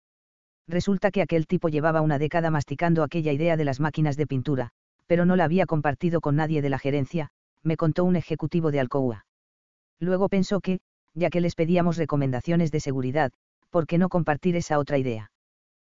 Resulta 0.68 1.10
que 1.10 1.22
aquel 1.22 1.46
tipo 1.46 1.68
llevaba 1.68 2.00
una 2.00 2.18
década 2.18 2.50
masticando 2.50 3.02
aquella 3.02 3.32
idea 3.32 3.56
de 3.56 3.64
las 3.64 3.78
máquinas 3.80 4.16
de 4.16 4.26
pintura, 4.26 4.70
pero 5.06 5.24
no 5.24 5.36
la 5.36 5.44
había 5.44 5.66
compartido 5.66 6.20
con 6.20 6.36
nadie 6.36 6.60
de 6.60 6.70
la 6.70 6.78
gerencia, 6.78 7.30
me 7.62 7.76
contó 7.76 8.04
un 8.04 8.16
ejecutivo 8.16 8.72
de 8.72 8.80
Alcoa. 8.80 9.26
Luego 10.00 10.28
pensó 10.28 10.60
que, 10.60 10.80
ya 11.16 11.30
que 11.30 11.40
les 11.40 11.54
pedíamos 11.54 11.96
recomendaciones 11.96 12.70
de 12.70 12.80
seguridad, 12.80 13.32
¿por 13.70 13.86
qué 13.86 13.98
no 13.98 14.08
compartir 14.08 14.54
esa 14.54 14.78
otra 14.78 14.98
idea? 14.98 15.32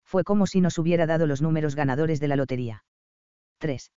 Fue 0.04 0.22
como 0.22 0.46
si 0.46 0.60
nos 0.60 0.78
hubiera 0.78 1.06
dado 1.06 1.26
los 1.26 1.42
números 1.42 1.74
ganadores 1.74 2.20
de 2.20 2.28
la 2.28 2.36
lotería. 2.36 2.84
3. 3.58 3.90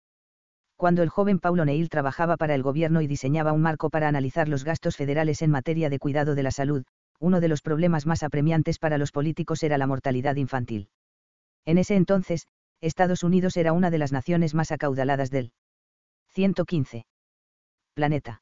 Cuando 0.77 1.03
el 1.03 1.09
joven 1.09 1.39
Paulo 1.39 1.65
Neil 1.65 1.89
trabajaba 1.89 2.37
para 2.37 2.55
el 2.55 2.63
gobierno 2.63 3.01
y 3.01 3.07
diseñaba 3.07 3.51
un 3.51 3.61
marco 3.61 3.89
para 3.89 4.07
analizar 4.07 4.47
los 4.47 4.63
gastos 4.63 4.95
federales 4.95 5.41
en 5.41 5.51
materia 5.51 5.89
de 5.89 5.99
cuidado 5.99 6.35
de 6.35 6.43
la 6.43 6.51
salud, 6.51 6.85
uno 7.19 7.41
de 7.41 7.49
los 7.49 7.61
problemas 7.61 8.05
más 8.05 8.23
apremiantes 8.23 8.79
para 8.79 8.97
los 8.97 9.11
políticos 9.11 9.61
era 9.61 9.77
la 9.77 9.87
mortalidad 9.87 10.37
infantil. 10.37 10.87
En 11.65 11.77
ese 11.77 11.97
entonces, 11.97 12.47
Estados 12.79 13.23
Unidos 13.23 13.57
era 13.57 13.73
una 13.73 13.91
de 13.91 13.97
las 13.97 14.13
naciones 14.13 14.55
más 14.55 14.71
acaudaladas 14.71 15.29
del 15.29 15.51
115 16.29 17.05
planeta. 17.93 18.41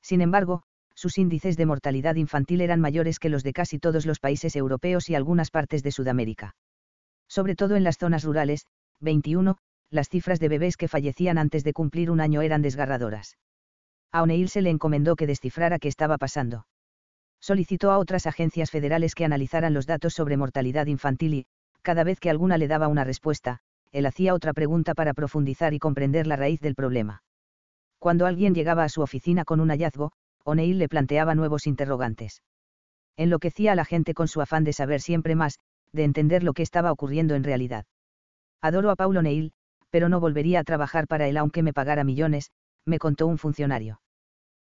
Sin 0.00 0.20
embargo, 0.20 0.62
sus 0.96 1.18
índices 1.18 1.56
de 1.56 1.66
mortalidad 1.66 2.16
infantil 2.16 2.62
eran 2.62 2.80
mayores 2.80 3.18
que 3.18 3.28
los 3.28 3.44
de 3.44 3.52
casi 3.52 3.78
todos 3.78 4.06
los 4.06 4.18
países 4.18 4.56
europeos 4.56 5.08
y 5.10 5.14
algunas 5.14 5.50
partes 5.50 5.82
de 5.82 5.92
Sudamérica. 5.92 6.56
Sobre 7.28 7.54
todo 7.54 7.76
en 7.76 7.84
las 7.84 7.98
zonas 7.98 8.24
rurales, 8.24 8.66
21, 9.00 9.58
las 9.90 10.08
cifras 10.08 10.40
de 10.40 10.48
bebés 10.48 10.76
que 10.76 10.88
fallecían 10.88 11.38
antes 11.38 11.64
de 11.64 11.74
cumplir 11.74 12.10
un 12.10 12.20
año 12.20 12.40
eran 12.40 12.62
desgarradoras. 12.62 13.36
A 14.10 14.22
O'Neill 14.22 14.48
se 14.48 14.62
le 14.62 14.70
encomendó 14.70 15.16
que 15.16 15.26
descifrara 15.26 15.78
qué 15.78 15.88
estaba 15.88 16.16
pasando. 16.16 16.66
Solicitó 17.40 17.90
a 17.90 17.98
otras 17.98 18.26
agencias 18.26 18.70
federales 18.70 19.14
que 19.14 19.24
analizaran 19.24 19.74
los 19.74 19.86
datos 19.86 20.14
sobre 20.14 20.38
mortalidad 20.38 20.86
infantil 20.86 21.34
y, 21.34 21.46
cada 21.82 22.02
vez 22.04 22.18
que 22.18 22.30
alguna 22.30 22.56
le 22.56 22.68
daba 22.68 22.88
una 22.88 23.04
respuesta, 23.04 23.58
él 23.92 24.06
hacía 24.06 24.34
otra 24.34 24.52
pregunta 24.52 24.94
para 24.94 25.14
profundizar 25.14 25.74
y 25.74 25.78
comprender 25.78 26.26
la 26.26 26.36
raíz 26.36 26.60
del 26.60 26.74
problema. 26.74 27.22
Cuando 27.98 28.26
alguien 28.26 28.54
llegaba 28.54 28.84
a 28.84 28.88
su 28.88 29.02
oficina 29.02 29.44
con 29.44 29.60
un 29.60 29.68
hallazgo, 29.68 30.12
O'Neill 30.46 30.78
le 30.78 30.88
planteaba 30.88 31.34
nuevos 31.34 31.66
interrogantes. 31.66 32.42
Enloquecía 33.16 33.72
a 33.72 33.74
la 33.74 33.84
gente 33.84 34.14
con 34.14 34.28
su 34.28 34.40
afán 34.40 34.62
de 34.62 34.72
saber 34.72 35.00
siempre 35.00 35.34
más, 35.34 35.58
de 35.92 36.04
entender 36.04 36.44
lo 36.44 36.52
que 36.52 36.62
estaba 36.62 36.92
ocurriendo 36.92 37.34
en 37.34 37.42
realidad. 37.42 37.84
Adoro 38.62 38.90
a 38.90 38.96
Paul 38.96 39.16
O'Neill, 39.16 39.52
pero 39.90 40.08
no 40.08 40.20
volvería 40.20 40.60
a 40.60 40.64
trabajar 40.64 41.08
para 41.08 41.26
él 41.26 41.36
aunque 41.36 41.64
me 41.64 41.72
pagara 41.72 42.04
millones, 42.04 42.52
me 42.84 43.00
contó 43.00 43.26
un 43.26 43.38
funcionario. 43.38 44.00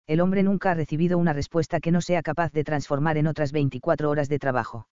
El 0.09 0.21
hombre 0.21 0.43
nunca 0.43 0.73
ha 0.73 0.75
recibido 0.75 1.17
una 1.17 1.33
respuesta 1.33 1.79
que 1.79 1.93
no 1.93 2.01
sea 2.01 2.23
capaz 2.23 2.53
de 2.53 2.65
transformar 2.65 3.17
en 3.17 3.29
otras 3.29 3.53
24 3.53 4.11
horas 4.11 4.29
de 4.29 4.39
trabajo. 4.39 4.89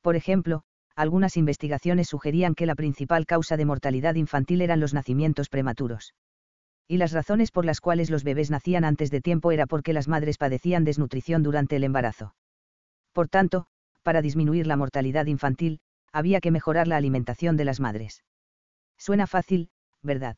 Por 0.00 0.14
ejemplo, 0.14 0.62
algunas 0.94 1.36
investigaciones 1.36 2.08
sugerían 2.08 2.54
que 2.54 2.66
la 2.66 2.76
principal 2.76 3.26
causa 3.26 3.56
de 3.56 3.64
mortalidad 3.64 4.14
infantil 4.14 4.60
eran 4.60 4.78
los 4.78 4.94
nacimientos 4.94 5.48
prematuros. 5.48 6.14
Y 6.86 6.98
las 6.98 7.12
razones 7.12 7.50
por 7.50 7.64
las 7.64 7.80
cuales 7.80 8.10
los 8.10 8.24
bebés 8.24 8.50
nacían 8.50 8.84
antes 8.84 9.10
de 9.10 9.20
tiempo 9.20 9.52
era 9.52 9.66
porque 9.66 9.92
las 9.92 10.08
madres 10.08 10.36
padecían 10.36 10.84
desnutrición 10.84 11.42
durante 11.42 11.76
el 11.76 11.84
embarazo. 11.84 12.34
Por 13.12 13.28
tanto, 13.28 13.66
para 14.02 14.20
disminuir 14.20 14.66
la 14.66 14.76
mortalidad 14.76 15.26
infantil, 15.26 15.80
había 16.12 16.40
que 16.40 16.50
mejorar 16.50 16.86
la 16.86 16.96
alimentación 16.96 17.56
de 17.56 17.64
las 17.64 17.80
madres. 17.80 18.22
Suena 18.98 19.26
fácil, 19.26 19.70
¿verdad? 20.02 20.36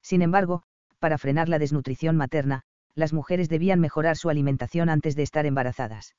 Sin 0.00 0.22
embargo, 0.22 0.62
para 0.98 1.18
frenar 1.18 1.48
la 1.48 1.58
desnutrición 1.58 2.16
materna, 2.16 2.62
las 2.94 3.12
mujeres 3.12 3.48
debían 3.48 3.80
mejorar 3.80 4.16
su 4.16 4.30
alimentación 4.30 4.88
antes 4.88 5.16
de 5.16 5.24
estar 5.24 5.44
embarazadas. 5.44 6.14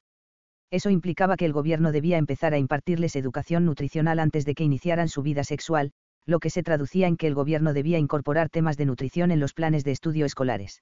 Eso 0.69 0.89
implicaba 0.89 1.37
que 1.37 1.45
el 1.45 1.53
gobierno 1.53 1.91
debía 1.91 2.17
empezar 2.17 2.53
a 2.53 2.57
impartirles 2.57 3.15
educación 3.15 3.65
nutricional 3.65 4.19
antes 4.19 4.45
de 4.45 4.55
que 4.55 4.63
iniciaran 4.63 5.07
su 5.07 5.21
vida 5.21 5.43
sexual, 5.43 5.93
lo 6.25 6.39
que 6.39 6.49
se 6.49 6.63
traducía 6.63 7.07
en 7.07 7.17
que 7.17 7.27
el 7.27 7.35
gobierno 7.35 7.73
debía 7.73 7.99
incorporar 7.99 8.49
temas 8.49 8.77
de 8.77 8.85
nutrición 8.85 9.31
en 9.31 9.39
los 9.39 9.53
planes 9.53 9.83
de 9.83 9.91
estudio 9.91 10.25
escolares. 10.25 10.81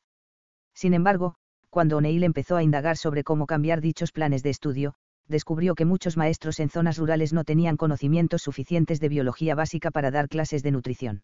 Sin 0.73 0.93
embargo, 0.93 1.35
cuando 1.69 1.97
O'Neill 1.97 2.23
empezó 2.23 2.55
a 2.55 2.63
indagar 2.63 2.97
sobre 2.97 3.23
cómo 3.23 3.45
cambiar 3.45 3.81
dichos 3.81 4.11
planes 4.11 4.43
de 4.43 4.51
estudio, 4.51 4.93
descubrió 5.27 5.75
que 5.75 5.85
muchos 5.85 6.17
maestros 6.17 6.59
en 6.59 6.69
zonas 6.69 6.97
rurales 6.97 7.33
no 7.33 7.43
tenían 7.43 7.77
conocimientos 7.77 8.41
suficientes 8.41 8.99
de 8.99 9.09
biología 9.09 9.55
básica 9.55 9.91
para 9.91 10.11
dar 10.11 10.29
clases 10.29 10.63
de 10.63 10.71
nutrición. 10.71 11.23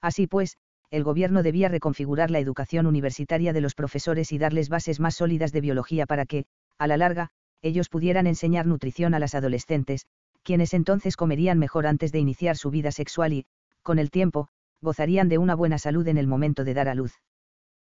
Así 0.00 0.26
pues, 0.26 0.56
el 0.90 1.04
gobierno 1.04 1.42
debía 1.42 1.68
reconfigurar 1.68 2.30
la 2.30 2.38
educación 2.38 2.86
universitaria 2.86 3.52
de 3.52 3.60
los 3.60 3.74
profesores 3.74 4.32
y 4.32 4.38
darles 4.38 4.68
bases 4.68 5.00
más 5.00 5.16
sólidas 5.16 5.52
de 5.52 5.60
biología 5.60 6.06
para 6.06 6.26
que, 6.26 6.46
a 6.78 6.86
la 6.86 6.96
larga, 6.96 7.30
ellos 7.62 7.88
pudieran 7.88 8.26
enseñar 8.26 8.66
nutrición 8.66 9.14
a 9.14 9.18
las 9.18 9.34
adolescentes, 9.34 10.06
quienes 10.46 10.74
entonces 10.74 11.16
comerían 11.16 11.58
mejor 11.58 11.88
antes 11.88 12.12
de 12.12 12.20
iniciar 12.20 12.56
su 12.56 12.70
vida 12.70 12.92
sexual 12.92 13.32
y, 13.32 13.46
con 13.82 13.98
el 13.98 14.12
tiempo, 14.12 14.46
gozarían 14.80 15.28
de 15.28 15.38
una 15.38 15.56
buena 15.56 15.76
salud 15.76 16.06
en 16.06 16.18
el 16.18 16.28
momento 16.28 16.62
de 16.62 16.72
dar 16.72 16.88
a 16.88 16.94
luz. 16.94 17.12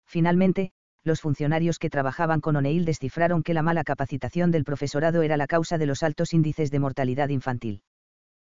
Finalmente, 0.07 0.70
los 1.02 1.20
funcionarios 1.20 1.81
que 1.81 1.91
trabajaban 1.91 2.41
con 2.41 2.55
O'Neill 2.55 2.84
descifraron 2.84 3.42
que 3.42 3.55
la 3.55 3.62
mala 3.62 3.83
capacitación 3.83 4.52
del 4.52 4.62
profesorado 4.62 5.23
era 5.23 5.36
la 5.36 5.49
causa 5.49 5.78
de 5.78 5.86
los 5.86 6.05
altos 6.05 6.33
índices 6.33 6.70
de 6.70 6.78
mortalidad 6.78 7.28
infantil. 7.31 7.83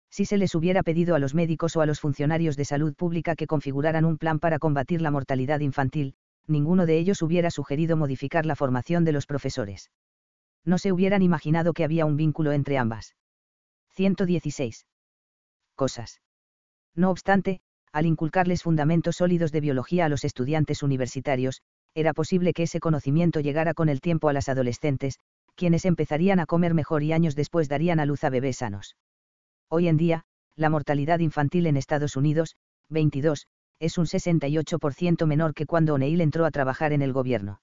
Si 0.10 0.24
se 0.24 0.38
les 0.38 0.56
hubiera 0.56 0.84
pedido 0.84 1.14
a 1.14 1.20
los 1.20 1.36
médicos 1.36 1.76
o 1.76 1.82
a 1.82 1.86
los 1.86 2.00
funcionarios 2.00 2.56
de 2.56 2.64
salud 2.64 2.96
pública 2.96 3.36
que 3.36 3.46
configuraran 3.46 4.06
un 4.06 4.18
plan 4.18 4.40
para 4.40 4.58
combatir 4.58 5.02
la 5.02 5.12
mortalidad 5.12 5.60
infantil, 5.60 6.14
ninguno 6.48 6.86
de 6.86 6.98
ellos 6.98 7.22
hubiera 7.22 7.52
sugerido 7.52 7.98
modificar 7.98 8.46
la 8.46 8.56
formación 8.56 9.04
de 9.04 9.12
los 9.12 9.26
profesores. 9.26 9.92
No 10.64 10.78
se 10.78 10.94
hubieran 10.94 11.24
imaginado 11.24 11.74
que 11.74 11.84
había 11.84 12.06
un 12.06 12.16
vínculo 12.16 12.54
entre 12.54 12.78
ambas. 12.78 13.16
116. 13.98 14.86
Cosas. 15.76 16.22
No 16.96 17.10
obstante, 17.10 17.62
al 17.92 18.06
inculcarles 18.06 18.62
fundamentos 18.62 19.16
sólidos 19.16 19.52
de 19.52 19.60
biología 19.60 20.06
a 20.06 20.10
los 20.10 20.24
estudiantes 20.24 20.84
universitarios, 20.84 21.64
era 21.96 22.14
posible 22.14 22.54
que 22.54 22.62
ese 22.64 22.80
conocimiento 22.80 23.40
llegara 23.40 23.74
con 23.74 23.90
el 23.90 24.00
tiempo 24.00 24.30
a 24.30 24.34
las 24.34 24.50
adolescentes, 24.50 25.18
quienes 25.56 25.84
empezarían 25.84 26.40
a 26.40 26.46
comer 26.46 26.76
mejor 26.76 27.02
y 27.02 27.12
años 27.12 27.36
después 27.36 27.70
darían 27.70 28.00
a 28.00 28.06
luz 28.06 28.24
a 28.24 28.30
bebés 28.30 28.58
sanos. 28.58 28.96
Hoy 29.68 29.88
en 29.88 29.98
día, 29.98 30.26
la 30.56 30.70
mortalidad 30.70 31.18
infantil 31.18 31.66
en 31.66 31.76
Estados 31.76 32.16
Unidos, 32.16 32.56
22, 32.90 33.48
es 33.80 33.98
un 33.98 34.06
68% 34.06 35.26
menor 35.26 35.56
que 35.56 35.66
cuando 35.66 35.96
O'Neill 35.96 36.22
entró 36.22 36.46
a 36.46 36.52
trabajar 36.52 36.94
en 36.94 37.02
el 37.02 37.14
gobierno. 37.14 37.62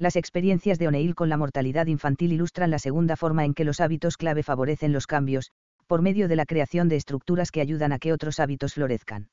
Las 0.00 0.16
experiencias 0.16 0.78
de 0.78 0.88
O'Neill 0.88 1.14
con 1.14 1.28
la 1.28 1.36
mortalidad 1.36 1.86
infantil 1.86 2.32
ilustran 2.32 2.70
la 2.70 2.78
segunda 2.78 3.16
forma 3.16 3.44
en 3.44 3.52
que 3.52 3.64
los 3.64 3.80
hábitos 3.80 4.16
clave 4.16 4.42
favorecen 4.42 4.94
los 4.94 5.06
cambios, 5.06 5.50
por 5.86 6.00
medio 6.00 6.26
de 6.26 6.36
la 6.36 6.46
creación 6.46 6.88
de 6.88 6.96
estructuras 6.96 7.50
que 7.50 7.60
ayudan 7.60 7.92
a 7.92 7.98
que 7.98 8.14
otros 8.14 8.40
hábitos 8.40 8.72
florezcan. 8.72 9.28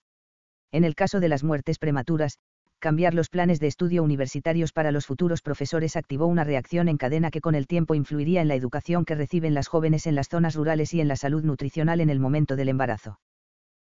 En 0.74 0.84
el 0.84 0.94
caso 0.94 1.22
de 1.22 1.30
las 1.30 1.42
muertes 1.42 1.80
prematuras, 1.80 2.40
cambiar 2.80 3.14
los 3.14 3.30
planes 3.30 3.62
de 3.62 3.68
estudio 3.68 4.04
universitarios 4.04 4.74
para 4.74 4.92
los 4.92 5.06
futuros 5.06 5.42
profesores 5.42 5.96
activó 5.96 6.28
una 6.28 6.44
reacción 6.44 6.90
en 6.90 6.98
cadena 6.98 7.32
que 7.32 7.40
con 7.40 7.56
el 7.56 7.66
tiempo 7.66 7.96
influiría 7.96 8.42
en 8.42 8.50
la 8.50 8.56
educación 8.56 9.06
que 9.06 9.16
reciben 9.16 9.54
las 9.54 9.70
jóvenes 9.70 10.06
en 10.06 10.16
las 10.16 10.28
zonas 10.28 10.56
rurales 10.56 10.94
y 10.94 11.00
en 11.00 11.08
la 11.08 11.16
salud 11.16 11.46
nutricional 11.46 12.02
en 12.02 12.10
el 12.10 12.20
momento 12.20 12.58
del 12.58 12.68
embarazo. 12.68 13.20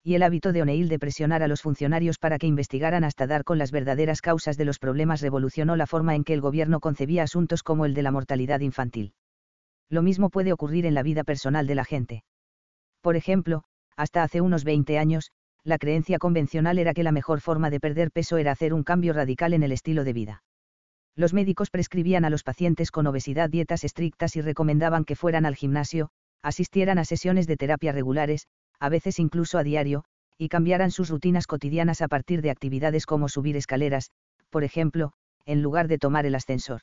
Y 0.08 0.16
el 0.16 0.24
hábito 0.24 0.54
de 0.54 0.62
O'Neill 0.62 0.88
de 0.88 1.00
presionar 1.00 1.44
a 1.44 1.50
los 1.50 1.62
funcionarios 1.62 2.18
para 2.18 2.38
que 2.38 2.48
investigaran 2.48 3.04
hasta 3.04 3.28
dar 3.28 3.44
con 3.44 3.58
las 3.58 3.72
verdaderas 3.72 4.22
causas 4.22 4.56
de 4.56 4.64
los 4.64 4.80
problemas 4.80 5.20
revolucionó 5.20 5.76
la 5.76 5.86
forma 5.86 6.16
en 6.16 6.24
que 6.24 6.32
el 6.32 6.40
gobierno 6.40 6.80
concebía 6.80 7.24
asuntos 7.24 7.62
como 7.62 7.86
el 7.86 7.94
de 7.94 8.04
la 8.04 8.12
mortalidad 8.12 8.62
infantil. 8.62 9.12
Lo 9.90 10.02
mismo 10.02 10.30
puede 10.30 10.54
ocurrir 10.54 10.86
en 10.86 10.94
la 10.94 11.04
vida 11.04 11.26
personal 11.26 11.68
de 11.68 11.76
la 11.76 11.84
gente. 11.84 12.24
Por 13.02 13.18
ejemplo, 13.18 13.66
hasta 13.98 14.24
hace 14.24 14.40
unos 14.40 14.64
20 14.64 14.98
años, 14.98 15.32
la 15.66 15.78
creencia 15.78 16.20
convencional 16.20 16.80
era 16.80 16.94
que 16.94 17.04
la 17.04 17.12
mejor 17.12 17.42
forma 17.42 17.70
de 17.70 17.82
perder 17.82 18.12
peso 18.12 18.38
era 18.38 18.54
hacer 18.54 18.74
un 18.74 18.84
cambio 18.84 19.12
radical 19.12 19.54
en 19.54 19.64
el 19.64 19.74
estilo 19.74 20.06
de 20.06 20.14
vida. 20.14 20.44
Los 21.18 21.34
médicos 21.34 21.70
prescribían 21.70 22.24
a 22.24 22.30
los 22.30 22.44
pacientes 22.44 22.92
con 22.92 23.08
obesidad 23.08 23.50
dietas 23.50 23.84
estrictas 23.84 24.38
y 24.38 24.42
recomendaban 24.42 25.04
que 25.04 25.18
fueran 25.18 25.46
al 25.46 25.58
gimnasio, 25.58 26.12
asistieran 26.42 26.98
a 26.98 27.04
sesiones 27.04 27.46
de 27.46 27.58
terapia 27.58 27.92
regulares, 27.92 28.48
a 28.80 28.90
veces 28.90 29.20
incluso 29.20 29.58
a 29.58 29.64
diario, 29.64 30.04
y 30.38 30.50
cambiaran 30.50 30.92
sus 30.92 31.10
rutinas 31.10 31.48
cotidianas 31.48 32.02
a 32.02 32.08
partir 32.08 32.42
de 32.42 32.52
actividades 32.52 33.06
como 33.06 33.30
subir 33.30 33.56
escaleras, 33.56 34.12
por 34.50 34.64
ejemplo, 34.64 35.14
en 35.46 35.62
lugar 35.62 35.88
de 35.88 35.98
tomar 35.98 36.26
el 36.26 36.36
ascensor. 36.36 36.82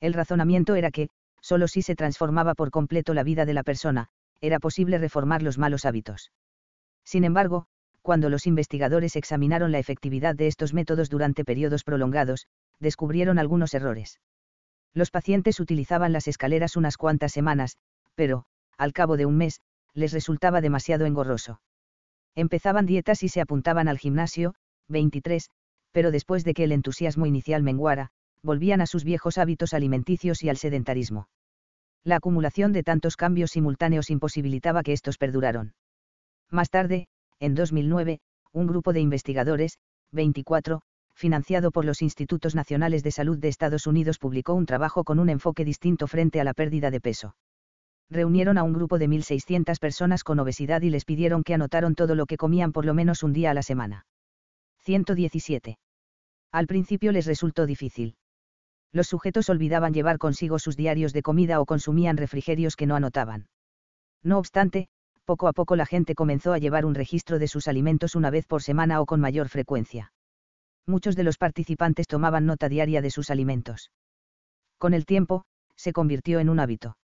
El 0.00 0.14
razonamiento 0.14 0.74
era 0.76 0.90
que, 0.90 1.10
solo 1.40 1.68
si 1.68 1.82
se 1.82 1.94
transformaba 1.94 2.54
por 2.54 2.70
completo 2.70 3.12
la 3.12 3.22
vida 3.22 3.44
de 3.44 3.54
la 3.54 3.62
persona, 3.62 4.08
era 4.40 4.58
posible 4.58 4.98
reformar 4.98 5.42
los 5.42 5.58
malos 5.58 5.84
hábitos. 5.84 6.32
Sin 7.04 7.24
embargo, 7.24 7.66
cuando 8.02 8.30
los 8.30 8.46
investigadores 8.46 9.16
examinaron 9.16 9.72
la 9.72 9.78
efectividad 9.78 10.34
de 10.34 10.46
estos 10.46 10.72
métodos 10.72 11.10
durante 11.10 11.44
periodos 11.44 11.84
prolongados, 11.84 12.46
descubrieron 12.78 13.38
algunos 13.38 13.74
errores. 13.74 14.20
Los 14.94 15.10
pacientes 15.10 15.60
utilizaban 15.60 16.12
las 16.12 16.26
escaleras 16.26 16.76
unas 16.76 16.96
cuantas 16.96 17.32
semanas, 17.32 17.76
pero, 18.14 18.46
al 18.78 18.92
cabo 18.92 19.16
de 19.16 19.26
un 19.26 19.36
mes, 19.36 19.60
les 19.94 20.12
resultaba 20.12 20.60
demasiado 20.60 21.06
engorroso. 21.06 21.60
Empezaban 22.34 22.86
dietas 22.86 23.22
y 23.22 23.28
se 23.28 23.40
apuntaban 23.40 23.88
al 23.88 23.98
gimnasio, 23.98 24.54
23, 24.88 25.50
pero 25.92 26.10
después 26.10 26.44
de 26.44 26.54
que 26.54 26.64
el 26.64 26.72
entusiasmo 26.72 27.26
inicial 27.26 27.62
menguara, 27.62 28.10
volvían 28.42 28.80
a 28.80 28.86
sus 28.86 29.04
viejos 29.04 29.38
hábitos 29.38 29.74
alimenticios 29.74 30.42
y 30.42 30.48
al 30.48 30.56
sedentarismo. 30.56 31.28
La 32.04 32.16
acumulación 32.16 32.72
de 32.72 32.82
tantos 32.82 33.16
cambios 33.16 33.50
simultáneos 33.50 34.10
imposibilitaba 34.10 34.82
que 34.82 34.92
estos 34.92 35.18
perduraron. 35.18 35.74
Más 36.50 36.70
tarde, 36.70 37.08
en 37.38 37.54
2009, 37.54 38.20
un 38.52 38.66
grupo 38.66 38.92
de 38.92 39.00
investigadores, 39.00 39.78
24, 40.12 40.82
financiado 41.14 41.70
por 41.70 41.84
los 41.84 42.00
Institutos 42.02 42.54
Nacionales 42.54 43.02
de 43.02 43.10
Salud 43.10 43.38
de 43.38 43.48
Estados 43.48 43.86
Unidos, 43.86 44.18
publicó 44.18 44.54
un 44.54 44.66
trabajo 44.66 45.04
con 45.04 45.18
un 45.18 45.28
enfoque 45.28 45.64
distinto 45.64 46.06
frente 46.06 46.40
a 46.40 46.44
la 46.44 46.54
pérdida 46.54 46.90
de 46.90 47.00
peso. 47.00 47.36
Reunieron 48.10 48.58
a 48.58 48.64
un 48.64 48.72
grupo 48.72 48.98
de 48.98 49.08
1.600 49.08 49.78
personas 49.78 50.24
con 50.24 50.40
obesidad 50.40 50.82
y 50.82 50.90
les 50.90 51.04
pidieron 51.04 51.44
que 51.44 51.54
anotaron 51.54 51.94
todo 51.94 52.16
lo 52.16 52.26
que 52.26 52.36
comían 52.36 52.72
por 52.72 52.84
lo 52.84 52.92
menos 52.92 53.22
un 53.22 53.32
día 53.32 53.52
a 53.52 53.54
la 53.54 53.62
semana. 53.62 54.06
117. 54.80 55.78
Al 56.50 56.66
principio 56.66 57.12
les 57.12 57.26
resultó 57.26 57.66
difícil. 57.66 58.16
Los 58.92 59.06
sujetos 59.06 59.48
olvidaban 59.48 59.94
llevar 59.94 60.18
consigo 60.18 60.58
sus 60.58 60.76
diarios 60.76 61.12
de 61.12 61.22
comida 61.22 61.60
o 61.60 61.66
consumían 61.66 62.16
refrigerios 62.16 62.74
que 62.74 62.86
no 62.86 62.96
anotaban. 62.96 63.48
No 64.24 64.38
obstante, 64.38 64.88
poco 65.24 65.46
a 65.46 65.52
poco 65.52 65.76
la 65.76 65.86
gente 65.86 66.16
comenzó 66.16 66.52
a 66.52 66.58
llevar 66.58 66.84
un 66.84 66.96
registro 66.96 67.38
de 67.38 67.46
sus 67.46 67.68
alimentos 67.68 68.16
una 68.16 68.30
vez 68.30 68.46
por 68.46 68.64
semana 68.64 69.00
o 69.00 69.06
con 69.06 69.20
mayor 69.20 69.48
frecuencia. 69.48 70.12
Muchos 70.86 71.14
de 71.14 71.22
los 71.22 71.38
participantes 71.38 72.08
tomaban 72.08 72.46
nota 72.46 72.68
diaria 72.68 73.00
de 73.00 73.10
sus 73.10 73.30
alimentos. 73.30 73.92
Con 74.78 74.94
el 74.94 75.06
tiempo, 75.06 75.44
se 75.76 75.92
convirtió 75.92 76.40
en 76.40 76.48
un 76.48 76.58
hábito. 76.58 76.96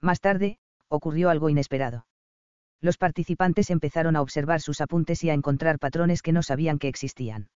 Más 0.00 0.20
tarde, 0.20 0.58
ocurrió 0.88 1.30
algo 1.30 1.48
inesperado. 1.48 2.06
Los 2.80 2.96
participantes 2.96 3.70
empezaron 3.70 4.16
a 4.16 4.22
observar 4.22 4.60
sus 4.60 4.80
apuntes 4.80 5.24
y 5.24 5.30
a 5.30 5.34
encontrar 5.34 5.78
patrones 5.78 6.22
que 6.22 6.32
no 6.32 6.42
sabían 6.42 6.78
que 6.78 6.88
existían. 6.88 7.48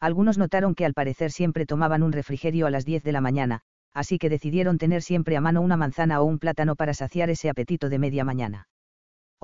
Algunos 0.00 0.38
notaron 0.38 0.74
que 0.74 0.84
al 0.84 0.94
parecer 0.94 1.32
siempre 1.32 1.66
tomaban 1.66 2.02
un 2.02 2.12
refrigerio 2.12 2.66
a 2.66 2.70
las 2.70 2.84
10 2.84 3.02
de 3.02 3.12
la 3.12 3.20
mañana, 3.20 3.60
así 3.92 4.18
que 4.18 4.28
decidieron 4.28 4.78
tener 4.78 5.02
siempre 5.02 5.36
a 5.36 5.40
mano 5.40 5.60
una 5.60 5.76
manzana 5.76 6.20
o 6.20 6.24
un 6.24 6.38
plátano 6.38 6.76
para 6.76 6.94
saciar 6.94 7.30
ese 7.30 7.48
apetito 7.48 7.88
de 7.88 7.98
media 7.98 8.24
mañana 8.24 8.68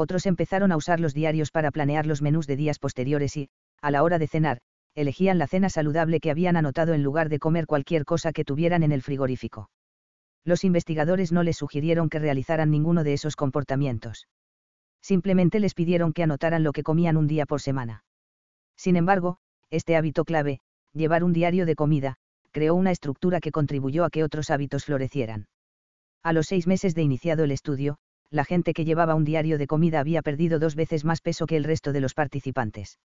otros 0.00 0.25
empezaron 0.25 0.73
a 0.73 0.76
usar 0.76 0.99
los 0.99 1.12
diarios 1.12 1.50
para 1.50 1.70
planear 1.70 2.07
los 2.07 2.23
menús 2.23 2.47
de 2.47 2.57
días 2.57 2.78
posteriores 2.78 3.36
y, 3.36 3.50
a 3.83 3.91
la 3.91 4.02
hora 4.02 4.18
de 4.18 4.26
cenar, 4.26 4.59
elegían 4.94 5.39
la 5.39 5.47
cena 5.47 5.68
saludable 5.68 6.20
que 6.20 6.31
habían 6.31 6.57
anotado 6.57 6.94
en 6.94 7.02
lugar 7.02 7.28
de 7.28 7.39
comer 7.39 7.67
cualquier 7.67 8.07
cosa 8.07 8.33
que 8.33 8.44
tuvieran 8.44 8.83
en 8.83 8.92
el 8.92 9.02
frigorífico. 9.02 9.68
Los 10.44 10.65
investigadores 10.65 11.33
no 11.33 11.43
les 11.43 11.57
sugirieron 11.57 12.09
que 12.09 12.19
realizaran 12.19 12.70
ninguno 12.70 13.05
de 13.05 13.12
esos 13.12 13.36
comportamientos. 13.36 14.27
Simplemente 15.02 15.60
les 15.60 15.75
pidieron 15.75 16.12
que 16.12 16.23
anotaran 16.23 16.62
lo 16.62 16.73
que 16.73 16.83
comían 16.83 17.17
un 17.17 17.27
día 17.27 17.47
por 17.47 17.60
semana. 17.60 18.05
Sin 18.77 18.97
embargo, 18.97 19.39
este 19.70 19.97
hábito 19.97 20.25
clave, 20.25 20.60
llevar 20.93 21.25
un 21.25 21.33
diario 21.33 21.67
de 21.67 21.77
comida, 21.77 22.17
creó 22.51 22.75
una 22.75 22.91
estructura 22.91 23.41
que 23.41 23.52
contribuyó 23.52 24.05
a 24.05 24.10
que 24.10 24.25
otros 24.25 24.51
hábitos 24.51 24.85
florecieran. 24.85 25.49
A 26.23 26.33
los 26.33 26.47
seis 26.47 26.67
meses 26.67 26.94
de 26.94 27.02
iniciado 27.02 27.44
el 27.44 27.51
estudio, 27.51 27.99
la 28.31 28.44
gente 28.44 28.75
que 28.75 28.85
llevaba 28.85 29.15
un 29.15 29.25
diario 29.25 29.59
de 29.59 29.67
comida 29.67 30.01
había 30.01 30.23
perdido 30.23 30.59
dos 30.59 30.75
veces 30.75 31.05
más 31.05 31.20
peso 31.20 31.47
que 31.47 31.57
el 31.57 31.65
resto 31.65 31.93
de 31.93 32.01
los 32.01 32.15
participantes. 32.15 32.99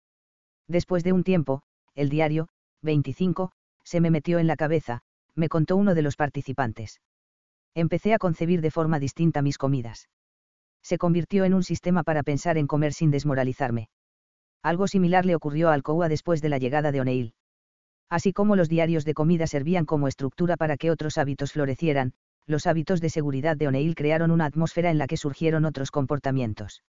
Después 0.67 1.03
de 1.03 1.13
un 1.13 1.23
tiempo, 1.23 1.63
el 1.95 2.09
diario, 2.09 2.47
25, 2.81 3.51
se 3.83 4.01
me 4.01 4.11
metió 4.11 4.39
en 4.39 4.47
la 4.47 4.55
cabeza, 4.55 5.01
me 5.35 5.49
contó 5.49 5.75
uno 5.75 5.95
de 5.95 6.01
los 6.01 6.15
participantes. 6.15 6.99
Empecé 7.75 8.13
a 8.13 8.19
concebir 8.19 8.61
de 8.61 8.71
forma 8.71 8.99
distinta 8.99 9.41
mis 9.41 9.57
comidas. 9.57 10.07
Se 10.81 10.97
convirtió 10.97 11.43
en 11.43 11.53
un 11.53 11.63
sistema 11.63 12.03
para 12.03 12.23
pensar 12.23 12.57
en 12.57 12.67
comer 12.67 12.93
sin 12.93 13.11
desmoralizarme. 13.11 13.89
Algo 14.63 14.87
similar 14.87 15.25
le 15.25 15.35
ocurrió 15.35 15.69
a 15.69 15.73
Alcoa 15.73 16.07
después 16.07 16.41
de 16.41 16.49
la 16.49 16.57
llegada 16.57 16.91
de 16.91 17.01
O'Neill. 17.01 17.33
Así 18.09 18.33
como 18.33 18.55
los 18.55 18.69
diarios 18.69 19.03
de 19.03 19.13
comida 19.13 19.45
servían 19.45 19.85
como 19.85 20.07
estructura 20.07 20.55
para 20.55 20.77
que 20.77 20.89
otros 20.89 21.17
hábitos 21.17 21.51
florecieran, 21.51 22.13
los 22.47 22.65
hábitos 22.65 23.01
de 23.01 23.09
seguridad 23.09 23.57
de 23.57 23.67
O'Neill 23.67 23.95
crearon 23.95 24.31
una 24.31 24.45
atmósfera 24.45 24.89
en 24.89 24.97
la 24.97 25.07
que 25.07 25.17
surgieron 25.17 25.65
otros 25.65 25.91
comportamientos. 25.91 26.83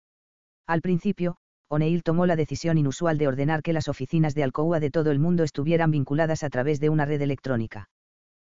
Al 0.66 0.82
principio, 0.82 1.36
O'Neill 1.68 2.04
tomó 2.04 2.26
la 2.26 2.36
decisión 2.36 2.78
inusual 2.78 3.18
de 3.18 3.26
ordenar 3.26 3.62
que 3.62 3.72
las 3.72 3.88
oficinas 3.88 4.34
de 4.34 4.44
Alcoa 4.44 4.78
de 4.78 4.90
todo 4.90 5.10
el 5.10 5.18
mundo 5.18 5.42
estuvieran 5.42 5.90
vinculadas 5.90 6.44
a 6.44 6.50
través 6.50 6.78
de 6.78 6.90
una 6.90 7.06
red 7.06 7.20
electrónica. 7.22 7.88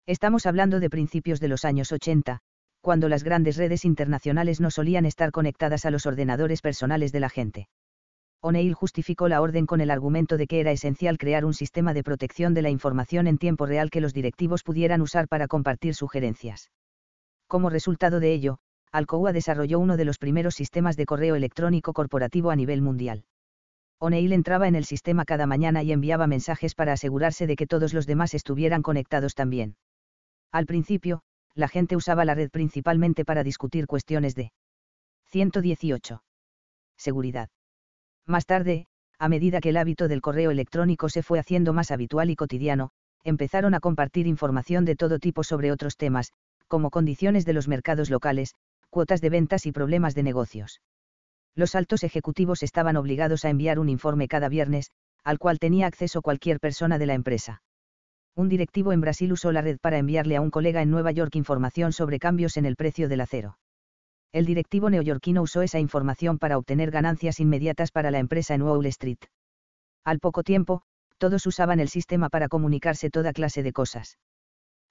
Estamos 0.06 0.46
hablando 0.46 0.80
de 0.80 0.90
principios 0.90 1.40
de 1.40 1.48
los 1.48 1.64
años 1.64 1.92
80, 1.92 2.40
cuando 2.80 3.08
las 3.08 3.22
grandes 3.22 3.56
redes 3.56 3.84
internacionales 3.84 4.60
no 4.60 4.70
solían 4.70 5.04
estar 5.04 5.30
conectadas 5.30 5.84
a 5.84 5.90
los 5.90 6.06
ordenadores 6.06 6.62
personales 6.62 7.12
de 7.12 7.20
la 7.20 7.28
gente. 7.28 7.68
O'Neill 8.42 8.72
justificó 8.72 9.28
la 9.28 9.42
orden 9.42 9.66
con 9.66 9.82
el 9.82 9.90
argumento 9.90 10.38
de 10.38 10.46
que 10.46 10.60
era 10.60 10.72
esencial 10.72 11.18
crear 11.18 11.44
un 11.44 11.52
sistema 11.52 11.92
de 11.92 12.02
protección 12.02 12.54
de 12.54 12.62
la 12.62 12.70
información 12.70 13.26
en 13.26 13.36
tiempo 13.36 13.66
real 13.66 13.90
que 13.90 14.00
los 14.00 14.14
directivos 14.14 14.62
pudieran 14.62 15.02
usar 15.02 15.28
para 15.28 15.46
compartir 15.46 15.94
sugerencias. 15.94 16.70
Como 17.46 17.68
resultado 17.68 18.18
de 18.18 18.32
ello, 18.32 18.58
Alcoa 18.92 19.34
desarrolló 19.34 19.78
uno 19.78 19.98
de 19.98 20.06
los 20.06 20.18
primeros 20.18 20.54
sistemas 20.54 20.96
de 20.96 21.04
correo 21.04 21.36
electrónico 21.36 21.92
corporativo 21.92 22.50
a 22.50 22.56
nivel 22.56 22.80
mundial. 22.80 23.24
O'Neill 23.98 24.32
entraba 24.32 24.66
en 24.66 24.74
el 24.74 24.86
sistema 24.86 25.26
cada 25.26 25.46
mañana 25.46 25.82
y 25.82 25.92
enviaba 25.92 26.26
mensajes 26.26 26.74
para 26.74 26.94
asegurarse 26.94 27.46
de 27.46 27.56
que 27.56 27.66
todos 27.66 27.92
los 27.92 28.06
demás 28.06 28.32
estuvieran 28.32 28.80
conectados 28.80 29.34
también. 29.34 29.76
Al 30.52 30.66
principio, 30.66 31.22
la 31.54 31.68
gente 31.68 31.96
usaba 31.96 32.24
la 32.24 32.34
red 32.34 32.50
principalmente 32.50 33.24
para 33.24 33.44
discutir 33.44 33.86
cuestiones 33.86 34.34
de 34.34 34.52
118. 35.30 36.22
Seguridad. 36.96 37.48
Más 38.26 38.46
tarde, 38.46 38.86
a 39.18 39.28
medida 39.28 39.60
que 39.60 39.68
el 39.68 39.76
hábito 39.76 40.08
del 40.08 40.20
correo 40.20 40.50
electrónico 40.50 41.08
se 41.08 41.22
fue 41.22 41.38
haciendo 41.38 41.72
más 41.72 41.90
habitual 41.90 42.30
y 42.30 42.36
cotidiano, 42.36 42.90
empezaron 43.22 43.74
a 43.74 43.80
compartir 43.80 44.26
información 44.26 44.84
de 44.84 44.96
todo 44.96 45.18
tipo 45.18 45.44
sobre 45.44 45.70
otros 45.72 45.96
temas, 45.96 46.32
como 46.68 46.90
condiciones 46.90 47.44
de 47.44 47.52
los 47.52 47.68
mercados 47.68 48.10
locales, 48.10 48.54
cuotas 48.88 49.20
de 49.20 49.30
ventas 49.30 49.66
y 49.66 49.72
problemas 49.72 50.14
de 50.14 50.22
negocios. 50.22 50.80
Los 51.54 51.74
altos 51.74 52.02
ejecutivos 52.02 52.62
estaban 52.62 52.96
obligados 52.96 53.44
a 53.44 53.50
enviar 53.50 53.78
un 53.78 53.88
informe 53.88 54.28
cada 54.28 54.48
viernes, 54.48 54.90
al 55.22 55.38
cual 55.38 55.58
tenía 55.58 55.86
acceso 55.86 56.22
cualquier 56.22 56.60
persona 56.60 56.98
de 56.98 57.06
la 57.06 57.14
empresa. 57.14 57.62
Un 58.36 58.49
directivo 58.49 58.92
en 58.92 59.00
Brasil 59.00 59.33
usó 59.33 59.52
la 59.52 59.62
red 59.62 59.78
para 59.81 59.99
enviarle 59.99 60.36
a 60.36 60.41
un 60.41 60.50
colega 60.50 60.83
en 60.83 60.91
Nueva 60.91 61.12
York 61.12 61.34
información 61.36 61.92
sobre 61.92 62.18
cambios 62.18 62.57
en 62.57 62.65
el 62.65 62.76
precio 62.76 63.09
del 63.09 63.20
acero. 63.20 63.59
El 64.33 64.47
directivo 64.47 64.89
neoyorquino 64.91 65.42
usó 65.42 65.62
esa 65.62 65.81
información 65.81 66.39
para 66.39 66.57
obtener 66.57 66.91
ganancias 66.91 67.41
inmediatas 67.41 67.91
para 67.91 68.10
la 68.10 68.20
empresa 68.20 68.55
en 68.55 68.62
Wall 68.62 68.86
Street. 68.86 69.18
Al 70.05 70.20
poco 70.20 70.42
tiempo, 70.44 70.83
todos 71.18 71.44
usaban 71.47 71.81
el 71.81 71.89
sistema 71.89 72.28
para 72.28 72.49
comunicarse 72.49 73.10
toda 73.10 73.33
clase 73.33 73.62
de 73.62 73.73
cosas. 73.73 74.18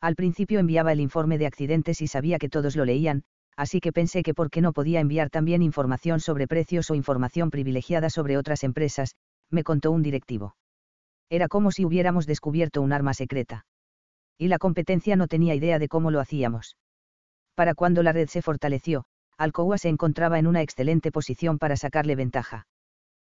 Al 0.02 0.16
principio 0.16 0.60
enviaba 0.60 0.92
el 0.92 1.00
informe 1.00 1.38
de 1.38 1.48
accidentes 1.48 2.02
y 2.02 2.08
sabía 2.08 2.38
que 2.38 2.50
todos 2.50 2.76
lo 2.76 2.86
leían, 2.86 3.24
así 3.56 3.80
que 3.80 3.92
pensé 3.92 4.24
que 4.24 4.34
por 4.34 4.50
qué 4.50 4.62
no 4.62 4.74
podía 4.74 5.00
enviar 5.00 5.30
también 5.30 5.62
información 5.62 6.20
sobre 6.20 6.48
precios 6.48 6.90
o 6.92 6.96
información 6.96 7.50
privilegiada 7.50 8.10
sobre 8.10 8.38
otras 8.38 8.64
empresas, 8.64 9.16
me 9.50 9.64
contó 9.64 9.92
un 9.92 10.04
directivo. 10.04 10.56
Era 11.30 11.48
como 11.48 11.72
si 11.72 11.86
hubiéramos 11.86 12.26
descubierto 12.26 12.82
un 12.82 12.92
arma 12.92 13.14
secreta. 13.14 13.66
Y 14.38 14.48
la 14.48 14.58
competencia 14.58 15.16
no 15.16 15.28
tenía 15.28 15.56
idea 15.56 15.80
de 15.80 15.88
cómo 15.88 16.12
lo 16.12 16.20
hacíamos. 16.20 16.78
Para 17.56 17.76
cuando 17.76 18.04
la 18.04 18.14
red 18.14 18.30
se 18.30 18.42
fortaleció, 18.42 19.04
Alcoa 19.38 19.78
se 19.78 19.90
encontraba 19.90 20.40
en 20.40 20.48
una 20.48 20.62
excelente 20.62 21.12
posición 21.12 21.60
para 21.60 21.78
sacarle 21.78 22.16
ventaja. 22.16 22.68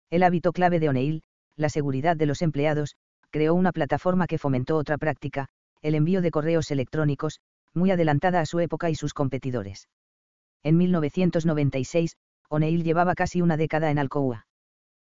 El 0.09 0.23
hábito 0.23 0.53
clave 0.53 0.79
de 0.79 0.89
O'Neill, 0.89 1.23
la 1.55 1.69
seguridad 1.69 2.15
de 2.15 2.25
los 2.25 2.41
empleados, 2.41 2.95
creó 3.29 3.53
una 3.53 3.71
plataforma 3.71 4.27
que 4.27 4.37
fomentó 4.37 4.77
otra 4.77 4.97
práctica, 4.97 5.49
el 5.81 5.95
envío 5.95 6.21
de 6.21 6.31
correos 6.31 6.71
electrónicos, 6.71 7.39
muy 7.73 7.91
adelantada 7.91 8.39
a 8.39 8.45
su 8.45 8.59
época 8.59 8.89
y 8.89 8.95
sus 8.95 9.13
competidores. 9.13 9.87
En 10.63 10.77
1996, 10.77 12.17
O'Neill 12.49 12.83
llevaba 12.83 13.13
casi 13.15 13.41
una 13.41 13.57
década 13.57 13.91
en 13.91 13.99
Alcoa. 13.99 14.47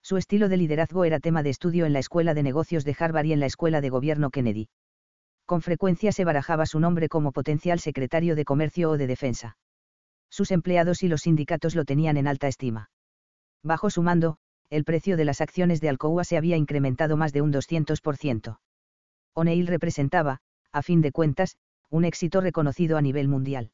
Su 0.03 0.17
estilo 0.17 0.49
de 0.49 0.57
liderazgo 0.57 1.05
era 1.05 1.21
tema 1.21 1.45
de 1.45 1.51
estudio 1.51 1.87
en 1.87 1.93
la 1.93 2.01
Escuela 2.01 2.35
de 2.35 2.43
Negocios 2.43 2.85
de 2.85 2.97
Harvard 2.99 3.27
y 3.27 3.33
en 3.33 3.41
la 3.41 3.47
Escuela 3.47 3.81
de 3.81 3.89
Gobierno 3.89 4.31
Kennedy. 4.31 4.69
Con 5.47 5.63
frecuencia 5.63 6.11
se 6.11 6.25
barajaba 6.25 6.67
su 6.67 6.81
nombre 6.81 7.09
como 7.09 7.31
potencial 7.31 7.79
secretario 7.79 8.35
de 8.35 8.45
Comercio 8.45 8.91
o 8.91 8.99
de 8.99 9.07
Defensa. 9.07 9.57
Sus 10.29 10.51
empleados 10.51 11.05
y 11.05 11.09
los 11.09 11.23
sindicatos 11.23 11.77
lo 11.77 11.85
tenían 11.85 12.17
en 12.17 12.27
alta 12.27 12.49
estima. 12.49 12.91
Bajo 13.63 13.91
su 13.91 14.03
mando, 14.03 14.39
el 14.71 14.85
precio 14.85 15.17
de 15.17 15.25
las 15.25 15.41
acciones 15.41 15.81
de 15.81 15.91
Alcoa 15.91 16.25
se 16.25 16.37
había 16.37 16.57
incrementado 16.57 17.17
más 17.17 17.33
de 17.33 17.43
un 17.43 17.53
200%. 17.53 18.59
O'Neill 19.35 19.67
representaba, 19.69 20.39
a 20.73 20.83
fin 20.83 21.01
de 21.01 21.13
cuentas, 21.13 21.57
un 21.91 22.05
éxito 22.05 22.41
reconocido 22.41 22.97
a 22.97 23.03
nivel 23.03 23.29
mundial. 23.29 23.71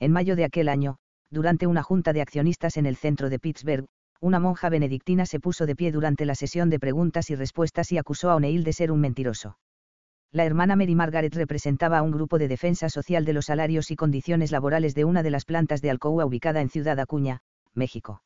En 0.00 0.10
mayo 0.10 0.34
de 0.34 0.44
aquel 0.44 0.68
año, 0.68 0.96
durante 1.30 1.66
una 1.68 1.82
junta 1.82 2.12
de 2.12 2.22
accionistas 2.22 2.76
en 2.76 2.86
el 2.86 2.96
centro 2.96 3.28
de 3.28 3.38
Pittsburgh, 3.38 3.86
una 4.24 4.40
monja 4.40 4.70
benedictina 4.70 5.26
se 5.26 5.38
puso 5.38 5.66
de 5.66 5.76
pie 5.76 5.92
durante 5.92 6.24
la 6.24 6.34
sesión 6.34 6.70
de 6.70 6.78
preguntas 6.78 7.28
y 7.28 7.34
respuestas 7.34 7.92
y 7.92 7.98
acusó 7.98 8.30
a 8.30 8.36
O'Neill 8.36 8.64
de 8.64 8.72
ser 8.72 8.90
un 8.90 8.98
mentiroso. 8.98 9.58
La 10.32 10.46
hermana 10.46 10.76
Mary 10.76 10.94
Margaret 10.94 11.34
representaba 11.34 11.98
a 11.98 12.02
un 12.02 12.10
grupo 12.10 12.38
de 12.38 12.48
defensa 12.48 12.88
social 12.88 13.26
de 13.26 13.34
los 13.34 13.44
salarios 13.44 13.90
y 13.90 13.96
condiciones 13.96 14.50
laborales 14.50 14.94
de 14.94 15.04
una 15.04 15.22
de 15.22 15.30
las 15.30 15.44
plantas 15.44 15.82
de 15.82 15.90
Alcoa 15.90 16.24
ubicada 16.24 16.62
en 16.62 16.70
Ciudad 16.70 16.98
Acuña, 17.00 17.40
México. 17.74 18.22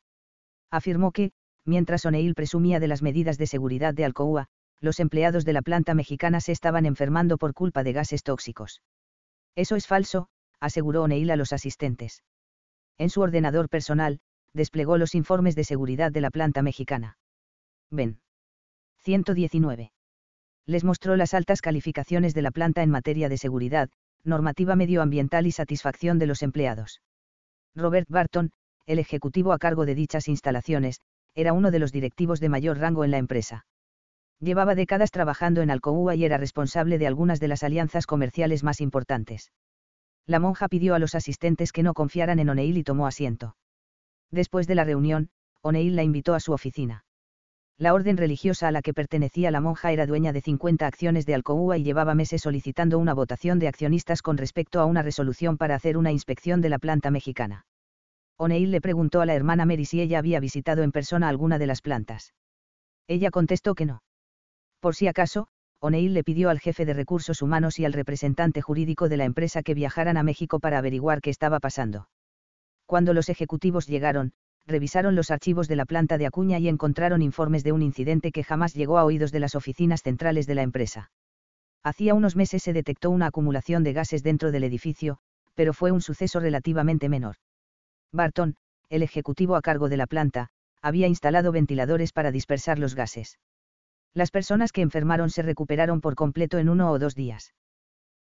Afirmó 0.71 1.11
que, 1.11 1.33
mientras 1.65 2.05
O'Neill 2.05 2.33
presumía 2.33 2.79
de 2.79 2.87
las 2.87 3.01
medidas 3.01 3.37
de 3.37 3.47
seguridad 3.47 3.93
de 3.93 4.05
Alcoa, 4.05 4.47
los 4.79 5.01
empleados 5.01 5.43
de 5.43 5.51
la 5.51 5.61
planta 5.61 5.95
mexicana 5.95 6.39
se 6.39 6.53
estaban 6.53 6.85
enfermando 6.85 7.37
por 7.37 7.53
culpa 7.53 7.83
de 7.83 7.91
gases 7.91 8.23
tóxicos. 8.23 8.81
Eso 9.53 9.75
es 9.75 9.85
falso, 9.85 10.29
aseguró 10.61 11.03
O'Neill 11.03 11.29
a 11.29 11.35
los 11.35 11.51
asistentes. 11.51 12.23
En 12.97 13.09
su 13.09 13.19
ordenador 13.19 13.67
personal, 13.67 14.21
desplegó 14.53 14.97
los 14.97 15.15
informes 15.15 15.55
de 15.55 15.63
seguridad 15.63 16.11
de 16.11 16.21
la 16.21 16.31
planta 16.31 16.61
mexicana. 16.61 17.17
Ben. 17.91 18.19
119. 18.97 19.91
Les 20.65 20.83
mostró 20.83 21.15
las 21.15 21.33
altas 21.33 21.61
calificaciones 21.61 22.33
de 22.33 22.41
la 22.41 22.51
planta 22.51 22.83
en 22.83 22.89
materia 22.89 23.29
de 23.29 23.37
seguridad, 23.37 23.89
normativa 24.23 24.75
medioambiental 24.75 25.47
y 25.47 25.51
satisfacción 25.51 26.19
de 26.19 26.27
los 26.27 26.43
empleados. 26.43 27.01
Robert 27.75 28.07
Barton, 28.09 28.51
el 28.85 28.99
ejecutivo 28.99 29.53
a 29.53 29.57
cargo 29.57 29.85
de 29.85 29.95
dichas 29.95 30.27
instalaciones, 30.27 30.99
era 31.35 31.53
uno 31.53 31.71
de 31.71 31.79
los 31.79 31.91
directivos 31.91 32.39
de 32.39 32.49
mayor 32.49 32.77
rango 32.77 33.03
en 33.03 33.11
la 33.11 33.17
empresa. 33.17 33.65
Llevaba 34.39 34.75
décadas 34.75 35.11
trabajando 35.11 35.61
en 35.61 35.71
Alcoa 35.71 36.15
y 36.15 36.25
era 36.25 36.37
responsable 36.37 36.97
de 36.97 37.07
algunas 37.07 37.39
de 37.39 37.47
las 37.47 37.63
alianzas 37.63 38.05
comerciales 38.05 38.63
más 38.63 38.81
importantes 38.81 39.51
la 40.29 40.39
monja 40.39 40.67
pidió 40.67 40.93
a 40.93 40.99
los 40.99 41.15
asistentes 41.15 41.71
que 41.71 41.81
no 41.81 41.95
confiaran 41.95 42.37
en 42.37 42.49
O'Neill 42.49 42.77
y 42.77 42.83
tomó 42.83 43.07
asiento. 43.07 43.55
Después 44.31 44.67
de 44.67 44.75
la 44.75 44.83
reunión, 44.83 45.29
O'Neill 45.61 45.95
la 45.95 46.03
invitó 46.03 46.33
a 46.35 46.39
su 46.39 46.53
oficina. 46.53 47.05
La 47.77 47.93
orden 47.93 48.17
religiosa 48.17 48.67
a 48.67 48.71
la 48.71 48.81
que 48.81 48.93
pertenecía 48.93 49.51
la 49.51 49.61
monja 49.61 49.91
era 49.93 50.05
dueña 50.05 50.33
de 50.33 50.41
50 50.41 50.85
acciones 50.85 51.25
de 51.25 51.33
Alcoa 51.33 51.77
y 51.77 51.83
llevaba 51.83 52.13
meses 52.13 52.41
solicitando 52.41 52.99
una 52.99 53.13
votación 53.13 53.57
de 53.57 53.69
accionistas 53.69 54.21
con 54.21 54.37
respecto 54.37 54.81
a 54.81 54.85
una 54.85 55.01
resolución 55.01 55.57
para 55.57 55.75
hacer 55.75 55.95
una 55.95 56.11
inspección 56.11 56.59
de 56.59 56.67
la 56.69 56.77
planta 56.77 57.09
mexicana. 57.09 57.65
O'Neill 58.37 58.71
le 58.71 58.81
preguntó 58.81 59.21
a 59.21 59.25
la 59.25 59.33
hermana 59.33 59.65
Mary 59.65 59.85
si 59.85 60.01
ella 60.01 60.19
había 60.19 60.41
visitado 60.41 60.83
en 60.83 60.91
persona 60.91 61.29
alguna 61.29 61.57
de 61.57 61.67
las 61.67 61.81
plantas. 61.81 62.33
Ella 63.07 63.31
contestó 63.31 63.75
que 63.75 63.85
no. 63.85 64.03
Por 64.81 64.95
si 64.95 65.07
acaso, 65.07 65.47
O'Neill 65.79 66.13
le 66.13 66.25
pidió 66.25 66.49
al 66.49 66.59
jefe 66.59 66.85
de 66.85 66.93
recursos 66.93 67.41
humanos 67.41 67.79
y 67.79 67.85
al 67.85 67.93
representante 67.93 68.61
jurídico 68.61 69.07
de 69.07 69.17
la 69.17 69.25
empresa 69.25 69.63
que 69.63 69.73
viajaran 69.73 70.17
a 70.17 70.23
México 70.23 70.59
para 70.59 70.77
averiguar 70.77 71.21
qué 71.21 71.29
estaba 71.29 71.59
pasando. 71.59 72.09
Cuando 72.89 73.13
los 73.13 73.29
ejecutivos 73.29 73.85
llegaron, 73.85 74.31
revisaron 74.65 75.13
los 75.13 75.29
archivos 75.29 75.67
de 75.67 75.75
la 75.75 75.85
planta 75.85 76.17
de 76.17 76.25
Acuña 76.25 76.57
y 76.57 76.67
encontraron 76.67 77.21
informes 77.21 77.63
de 77.63 77.71
un 77.71 77.83
incidente 77.83 78.31
que 78.31 78.43
jamás 78.43 78.73
llegó 78.73 78.97
a 78.97 79.05
oídos 79.05 79.31
de 79.31 79.39
las 79.39 79.53
oficinas 79.53 80.01
centrales 80.01 80.47
de 80.47 80.55
la 80.55 80.63
empresa. 80.63 81.11
Hacía 81.83 82.15
unos 82.15 82.35
meses 82.35 82.63
se 82.63 82.73
detectó 82.73 83.11
una 83.11 83.27
acumulación 83.27 83.83
de 83.83 83.93
gases 83.93 84.23
dentro 84.23 84.51
del 84.51 84.63
edificio, 84.63 85.19
pero 85.53 85.73
fue 85.73 85.91
un 85.91 86.01
suceso 86.01 86.39
relativamente 86.39 87.09
menor. 87.09 87.35
Barton, 88.11 88.55
el 88.89 89.03
ejecutivo 89.03 89.55
a 89.55 89.61
cargo 89.61 89.87
de 89.87 89.97
la 89.97 90.07
planta, 90.07 90.47
había 90.81 91.05
instalado 91.05 91.51
ventiladores 91.51 92.11
para 92.11 92.31
dispersar 92.31 92.79
los 92.79 92.95
gases. 92.95 93.37
Las 94.15 94.31
personas 94.31 94.71
que 94.71 94.81
enfermaron 94.81 95.29
se 95.29 95.43
recuperaron 95.43 96.01
por 96.01 96.15
completo 96.15 96.57
en 96.57 96.69
uno 96.69 96.89
o 96.89 96.97
dos 96.97 97.13
días. 97.13 97.53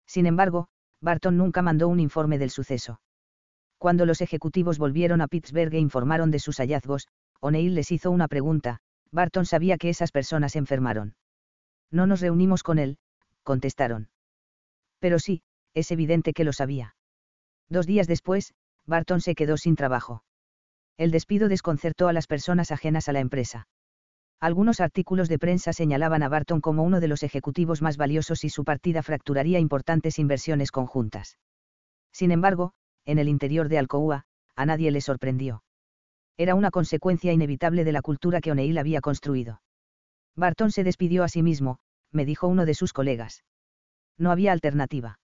Sin 0.06 0.26
embargo, 0.26 0.68
Barton 1.00 1.38
nunca 1.38 1.62
mandó 1.62 1.88
un 1.88 2.00
informe 2.00 2.36
del 2.36 2.50
suceso. 2.50 3.00
Cuando 3.78 4.07
los 4.07 4.20
ejecutivos 4.20 4.78
volvieron 4.78 5.20
a 5.20 5.28
Pittsburgh 5.28 5.73
e 5.74 5.78
informaron 5.78 6.31
de 6.31 6.40
sus 6.40 6.58
hallazgos, 6.58 7.08
O'Neill 7.40 7.74
les 7.74 7.92
hizo 7.92 8.10
una 8.10 8.26
pregunta, 8.26 8.81
Barton 9.12 9.47
sabía 9.47 9.78
que 9.78 9.89
esas 9.89 10.10
personas 10.10 10.57
enfermaron. 10.57 11.15
No 11.90 12.07
nos 12.07 12.20
reunimos 12.20 12.62
con 12.62 12.78
él, 12.78 12.98
contestaron. 13.44 14.10
Pero 14.98 15.18
sí, 15.18 15.42
es 15.74 15.90
evidente 15.90 16.32
que 16.32 16.44
lo 16.44 16.52
sabía. 16.52 16.97
Dos 17.68 17.86
días 17.86 18.07
después, 18.07 18.52
Barton 18.86 19.20
se 19.20 19.34
quedó 19.34 19.57
sin 19.57 19.76
trabajo. 19.76 20.24
El 20.97 21.12
despido 21.12 21.48
desconcertó 21.48 22.08
a 22.08 22.12
las 22.12 22.26
personas 22.26 22.73
ajenas 22.73 23.08
a 23.08 23.12
la 23.12 23.20
empresa. 23.20 23.68
Algunos 24.40 24.81
artículos 24.81 25.28
de 25.28 25.39
prensa 25.39 25.73
señalaban 25.73 26.23
a 26.23 26.28
Barton 26.28 26.60
como 26.60 26.82
uno 26.82 27.00
de 27.00 27.08
los 27.08 27.23
ejecutivos 27.23 27.82
más 27.82 27.97
valiosos 27.97 28.44
y 28.44 28.50
su 28.50 28.65
partida 28.65 29.02
fracturaría 29.02 29.58
importantes 29.58 30.18
inversiones 30.18 30.70
conjuntas. 30.73 31.39
Sin 32.12 32.31
embargo, 32.31 32.73
en 33.09 33.19
el 33.19 33.27
interior 33.27 33.70
de 33.70 33.78
Alcoa, 33.78 34.25
a 34.55 34.67
nadie 34.67 34.91
le 34.91 35.01
sorprendió. 35.01 35.62
Era 36.37 36.55
una 36.55 36.70
consecuencia 36.70 37.33
inevitable 37.33 37.83
de 37.85 37.93
la 37.93 38.03
cultura 38.03 38.43
que 38.43 38.53
O'Neill 38.53 38.77
había 38.77 39.01
construido. 39.01 39.62
Barton 40.37 40.70
se 40.70 40.85
despidió 40.85 41.25
a 41.25 41.28
sí 41.28 41.43
mismo, 41.43 41.78
me 42.12 42.27
dijo 42.27 42.47
uno 42.49 42.67
de 42.67 42.75
sus 42.75 42.93
colegas. 42.93 43.45
No 44.19 44.31
había 44.31 44.53
alternativa. 44.53 45.19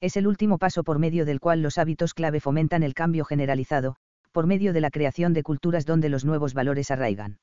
Es 0.00 0.18
el 0.18 0.26
último 0.26 0.58
paso 0.58 0.84
por 0.84 0.98
medio 0.98 1.24
del 1.24 1.40
cual 1.40 1.62
los 1.62 1.78
hábitos 1.78 2.12
clave 2.12 2.38
fomentan 2.38 2.82
el 2.82 2.92
cambio 2.92 3.24
generalizado, 3.24 3.96
por 4.30 4.46
medio 4.46 4.74
de 4.74 4.82
la 4.82 4.90
creación 4.90 5.32
de 5.32 5.42
culturas 5.42 5.86
donde 5.86 6.10
los 6.10 6.26
nuevos 6.26 6.52
valores 6.52 6.90
arraigan. 6.90 7.38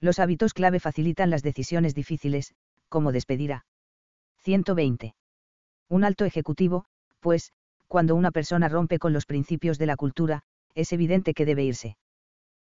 Los 0.00 0.20
hábitos 0.20 0.54
clave 0.54 0.78
facilitan 0.78 1.28
las 1.28 1.42
decisiones 1.42 1.92
difíciles, 1.92 2.54
como 2.88 3.10
despedir 3.10 3.52
a 3.52 3.64
120. 4.42 5.16
Un 5.88 6.04
alto 6.04 6.24
ejecutivo, 6.24 6.84
pues, 7.18 7.52
cuando 7.92 8.14
una 8.14 8.30
persona 8.30 8.70
rompe 8.70 8.98
con 8.98 9.12
los 9.12 9.26
principios 9.26 9.76
de 9.76 9.84
la 9.84 9.96
cultura, 9.96 10.44
es 10.74 10.94
evidente 10.94 11.34
que 11.34 11.44
debe 11.44 11.62
irse. 11.62 11.98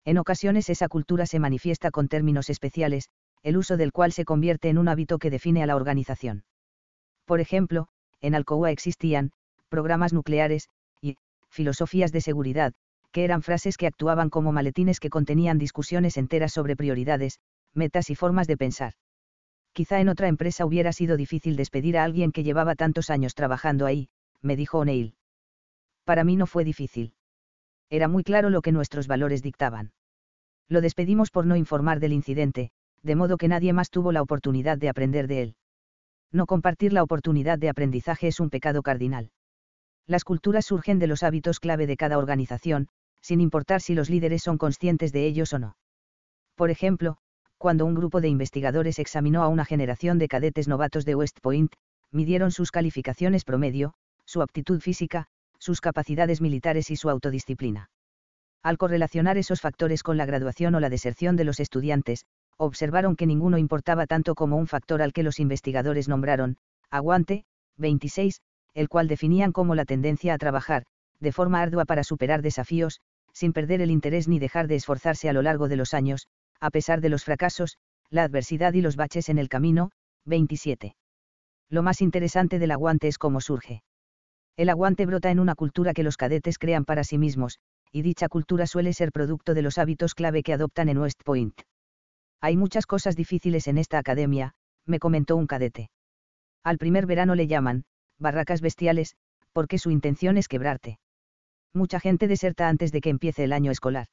En 0.05 0.19
ocasiones 0.19 0.71
esa 0.71 0.87
cultura 0.87 1.27
se 1.27 1.41
manifiesta 1.41 1.91
con 1.91 2.07
términos 2.07 2.49
especiales, 2.49 3.11
el 3.43 3.57
uso 3.57 3.77
del 3.77 3.91
cual 3.91 4.13
se 4.13 4.25
convierte 4.25 4.69
en 4.69 4.79
un 4.79 4.87
hábito 4.87 5.19
que 5.19 5.31
define 5.31 5.65
a 5.65 5.67
la 5.67 5.75
organización. 5.75 6.45
Por 7.25 7.41
ejemplo, 7.41 7.89
en 8.21 8.37
Alcoa 8.37 8.71
existían, 8.71 9.33
programas 9.69 10.13
nucleares, 10.13 10.69
y, 11.03 11.17
filosofías 11.51 12.13
de 12.13 12.21
seguridad, 12.21 12.73
que 13.11 13.25
eran 13.25 13.43
frases 13.43 13.77
que 13.77 13.89
actuaban 13.89 14.31
como 14.31 14.53
maletines 14.53 15.01
que 15.01 15.11
contenían 15.11 15.59
discusiones 15.59 16.19
enteras 16.19 16.53
sobre 16.53 16.77
prioridades, 16.77 17.41
metas 17.75 18.11
y 18.11 18.15
formas 18.15 18.47
de 18.47 18.57
pensar. 18.57 18.93
Quizá 19.73 19.99
en 19.99 20.09
otra 20.09 20.29
empresa 20.29 20.65
hubiera 20.65 20.93
sido 20.93 21.17
difícil 21.17 21.57
despedir 21.57 21.99
a 21.99 22.05
alguien 22.05 22.31
que 22.31 22.45
llevaba 22.45 22.77
tantos 22.77 23.11
años 23.11 23.35
trabajando 23.35 23.87
ahí, 23.87 24.09
me 24.43 24.57
dijo 24.57 24.79
O'Neill. 24.79 25.15
Para 26.05 26.25
mí 26.25 26.37
no 26.37 26.47
fue 26.47 26.65
difícil. 26.65 27.15
Era 27.91 28.09
muy 28.09 28.25
claro 28.25 28.51
lo 28.51 28.63
que 28.63 28.73
nuestros 28.73 29.07
valores 29.07 29.43
dictaban. 29.43 29.93
Lo 30.69 30.81
despedimos 30.81 31.31
por 31.31 31.47
no 31.47 31.57
informar 31.57 32.01
del 32.01 32.13
incidente, 32.13 32.71
de 33.03 33.15
modo 33.15 33.37
que 33.37 33.49
nadie 33.49 33.73
más 33.73 33.91
tuvo 33.91 34.13
la 34.13 34.23
oportunidad 34.23 34.79
de 34.79 34.89
aprender 34.89 35.29
de 35.29 35.43
él. 35.43 35.57
No 36.33 36.47
compartir 36.47 36.93
la 36.93 37.03
oportunidad 37.03 37.59
de 37.59 37.69
aprendizaje 37.69 38.29
es 38.29 38.41
un 38.41 38.51
pecado 38.51 38.83
cardinal. 38.83 39.31
Las 40.07 40.25
culturas 40.25 40.67
surgen 40.67 40.99
de 40.99 41.07
los 41.07 41.23
hábitos 41.23 41.61
clave 41.61 41.87
de 41.87 41.97
cada 41.97 42.19
organización, 42.19 42.89
sin 43.21 43.41
importar 43.41 43.81
si 43.81 43.95
los 43.95 44.11
líderes 44.11 44.43
son 44.43 44.59
conscientes 44.59 45.13
de 45.13 45.27
ellos 45.27 45.53
o 45.53 45.59
no. 45.59 45.77
Por 46.55 46.71
ejemplo, 46.71 47.19
cuando 47.59 47.87
un 47.87 47.95
grupo 47.95 48.21
de 48.21 48.29
investigadores 48.29 48.99
examinó 48.99 49.43
a 49.43 49.49
una 49.49 49.65
generación 49.65 50.19
de 50.19 50.29
cadetes 50.29 50.69
novatos 50.69 51.05
de 51.05 51.15
West 51.15 51.39
Point, 51.41 51.73
midieron 52.11 52.51
sus 52.51 52.71
calificaciones 52.71 53.45
promedio, 53.45 53.95
su 54.27 54.43
aptitud 54.43 54.81
física, 54.81 55.27
sus 55.59 55.81
capacidades 55.81 56.41
militares 56.41 56.91
y 56.91 56.97
su 56.97 57.09
autodisciplina. 57.09 57.91
Al 58.63 58.79
correlacionar 58.79 59.39
esos 59.39 59.61
factores 59.61 60.03
con 60.03 60.17
la 60.17 60.27
graduación 60.27 60.75
o 60.75 60.81
la 60.81 60.91
deserción 60.91 61.37
de 61.37 61.45
los 61.45 61.61
estudiantes, 61.61 62.27
observaron 62.59 63.17
que 63.17 63.27
ninguno 63.27 63.59
importaba 63.59 64.07
tanto 64.07 64.35
como 64.35 64.57
un 64.57 64.67
factor 64.67 65.03
al 65.03 65.13
que 65.13 65.23
los 65.23 65.39
investigadores 65.39 66.09
nombraron, 66.09 66.57
aguante, 66.91 67.45
26, 67.77 68.41
el 68.75 68.89
cual 68.89 69.09
definían 69.09 69.53
como 69.53 69.75
la 69.75 69.85
tendencia 69.85 70.35
a 70.35 70.39
trabajar, 70.39 70.85
de 71.21 71.33
forma 71.33 71.63
ardua 71.63 71.85
para 71.85 72.05
superar 72.05 72.43
desafíos, 72.43 73.01
sin 73.33 73.53
perder 73.53 73.83
el 73.83 73.91
interés 73.91 74.29
ni 74.29 74.39
dejar 74.39 74.67
de 74.67 74.77
esforzarse 74.77 75.29
a 75.29 75.33
lo 75.33 75.43
largo 75.43 75.69
de 75.69 75.77
los 75.77 75.95
años, 75.95 76.27
a 76.61 76.71
pesar 76.71 77.01
de 77.01 77.11
los 77.11 77.25
fracasos, 77.25 77.77
la 78.11 78.25
adversidad 78.25 78.73
y 78.73 78.81
los 78.81 78.97
baches 78.97 79.29
en 79.29 79.39
el 79.39 79.49
camino, 79.49 79.91
27. 80.25 80.97
Lo 81.69 81.83
más 81.83 82.01
interesante 82.01 82.59
del 82.59 82.71
aguante 82.71 83.09
es 83.09 83.19
cómo 83.19 83.41
surge. 83.41 83.83
El 84.57 84.70
aguante 84.70 85.05
brota 85.05 85.31
en 85.31 85.39
una 85.39 85.55
cultura 85.55 85.93
que 85.93 86.02
los 86.02 86.17
cadetes 86.17 86.59
crean 86.59 86.85
para 86.85 87.05
sí 87.05 87.18
mismos, 87.18 87.59
y 87.93 88.02
dicha 88.02 88.28
cultura 88.28 88.67
suele 88.67 88.94
ser 88.94 89.12
producto 89.12 89.52
de 89.52 89.62
los 89.62 89.76
hábitos 89.76 90.15
clave 90.15 90.43
que 90.43 90.55
adoptan 90.55 90.89
en 90.89 90.99
West 90.99 91.20
Point. 91.25 91.60
Hay 92.41 92.57
muchas 92.57 92.86
cosas 92.86 93.17
difíciles 93.17 93.67
en 93.67 93.76
esta 93.76 93.99
academia, 93.99 94.55
me 94.86 94.99
comentó 94.99 95.36
un 95.36 95.47
cadete. 95.47 95.91
Al 96.65 96.78
primer 96.78 97.07
verano 97.07 97.35
le 97.35 97.47
llaman, 97.47 97.85
barracas 98.18 98.60
bestiales, 98.62 99.15
porque 99.52 99.78
su 99.78 99.91
intención 99.91 100.39
es 100.39 100.49
quebrarte. 100.49 100.99
Mucha 101.75 102.01
gente 102.01 102.26
deserta 102.26 102.68
antes 102.68 102.93
de 102.93 103.01
que 103.02 103.10
empiece 103.10 103.44
el 103.44 103.52
año 103.52 103.70
escolar. 103.70 104.07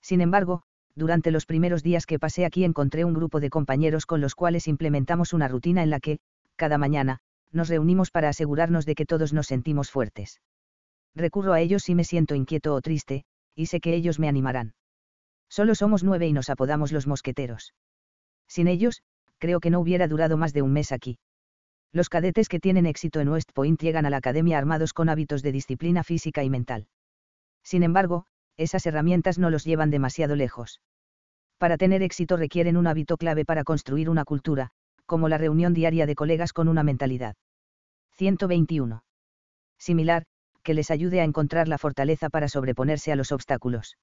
Sin 0.00 0.20
embargo, 0.20 0.62
durante 0.94 1.32
los 1.32 1.46
primeros 1.46 1.82
días 1.82 2.06
que 2.06 2.20
pasé 2.20 2.44
aquí 2.44 2.62
encontré 2.64 3.04
un 3.04 3.14
grupo 3.14 3.40
de 3.40 3.50
compañeros 3.50 4.06
con 4.06 4.20
los 4.20 4.36
cuales 4.36 4.68
implementamos 4.68 5.32
una 5.32 5.48
rutina 5.48 5.82
en 5.82 5.90
la 5.90 5.98
que, 5.98 6.20
cada 6.54 6.78
mañana, 6.78 7.18
nos 7.54 7.68
reunimos 7.68 8.10
para 8.10 8.28
asegurarnos 8.28 8.86
de 8.86 8.94
que 8.94 9.06
todos 9.06 9.32
nos 9.32 9.46
sentimos 9.46 9.90
fuertes. 9.90 10.40
Recurro 11.14 11.52
a 11.52 11.60
ellos 11.60 11.82
si 11.84 11.94
me 11.94 12.04
siento 12.04 12.34
inquieto 12.34 12.74
o 12.74 12.80
triste, 12.80 13.24
y 13.54 13.66
sé 13.66 13.80
que 13.80 13.94
ellos 13.94 14.18
me 14.18 14.28
animarán. 14.28 14.74
Solo 15.48 15.74
somos 15.74 16.02
nueve 16.02 16.26
y 16.26 16.32
nos 16.32 16.50
apodamos 16.50 16.90
los 16.90 17.06
mosqueteros. 17.06 17.74
Sin 18.48 18.66
ellos, 18.66 19.02
creo 19.38 19.60
que 19.60 19.70
no 19.70 19.80
hubiera 19.80 20.08
durado 20.08 20.36
más 20.36 20.52
de 20.52 20.62
un 20.62 20.72
mes 20.72 20.90
aquí. 20.90 21.18
Los 21.92 22.08
cadetes 22.08 22.48
que 22.48 22.58
tienen 22.58 22.86
éxito 22.86 23.20
en 23.20 23.28
West 23.28 23.52
Point 23.54 23.80
llegan 23.80 24.04
a 24.04 24.10
la 24.10 24.16
academia 24.16 24.58
armados 24.58 24.92
con 24.92 25.08
hábitos 25.08 25.42
de 25.42 25.52
disciplina 25.52 26.02
física 26.02 26.42
y 26.42 26.50
mental. 26.50 26.88
Sin 27.62 27.84
embargo, 27.84 28.26
esas 28.56 28.84
herramientas 28.86 29.38
no 29.38 29.50
los 29.50 29.64
llevan 29.64 29.90
demasiado 29.90 30.34
lejos. 30.34 30.80
Para 31.58 31.76
tener 31.76 32.02
éxito 32.02 32.36
requieren 32.36 32.76
un 32.76 32.88
hábito 32.88 33.16
clave 33.16 33.44
para 33.44 33.62
construir 33.62 34.10
una 34.10 34.24
cultura, 34.24 34.70
como 35.06 35.28
la 35.28 35.38
reunión 35.38 35.74
diaria 35.74 36.06
de 36.06 36.14
colegas 36.14 36.52
con 36.52 36.68
una 36.68 36.82
mentalidad. 36.82 37.34
121. 38.12 39.02
Similar, 39.78 40.24
que 40.62 40.74
les 40.74 40.90
ayude 40.90 41.20
a 41.20 41.24
encontrar 41.24 41.68
la 41.68 41.78
fortaleza 41.78 42.30
para 42.30 42.48
sobreponerse 42.48 43.12
a 43.12 43.16
los 43.16 43.32
obstáculos. 43.32 43.96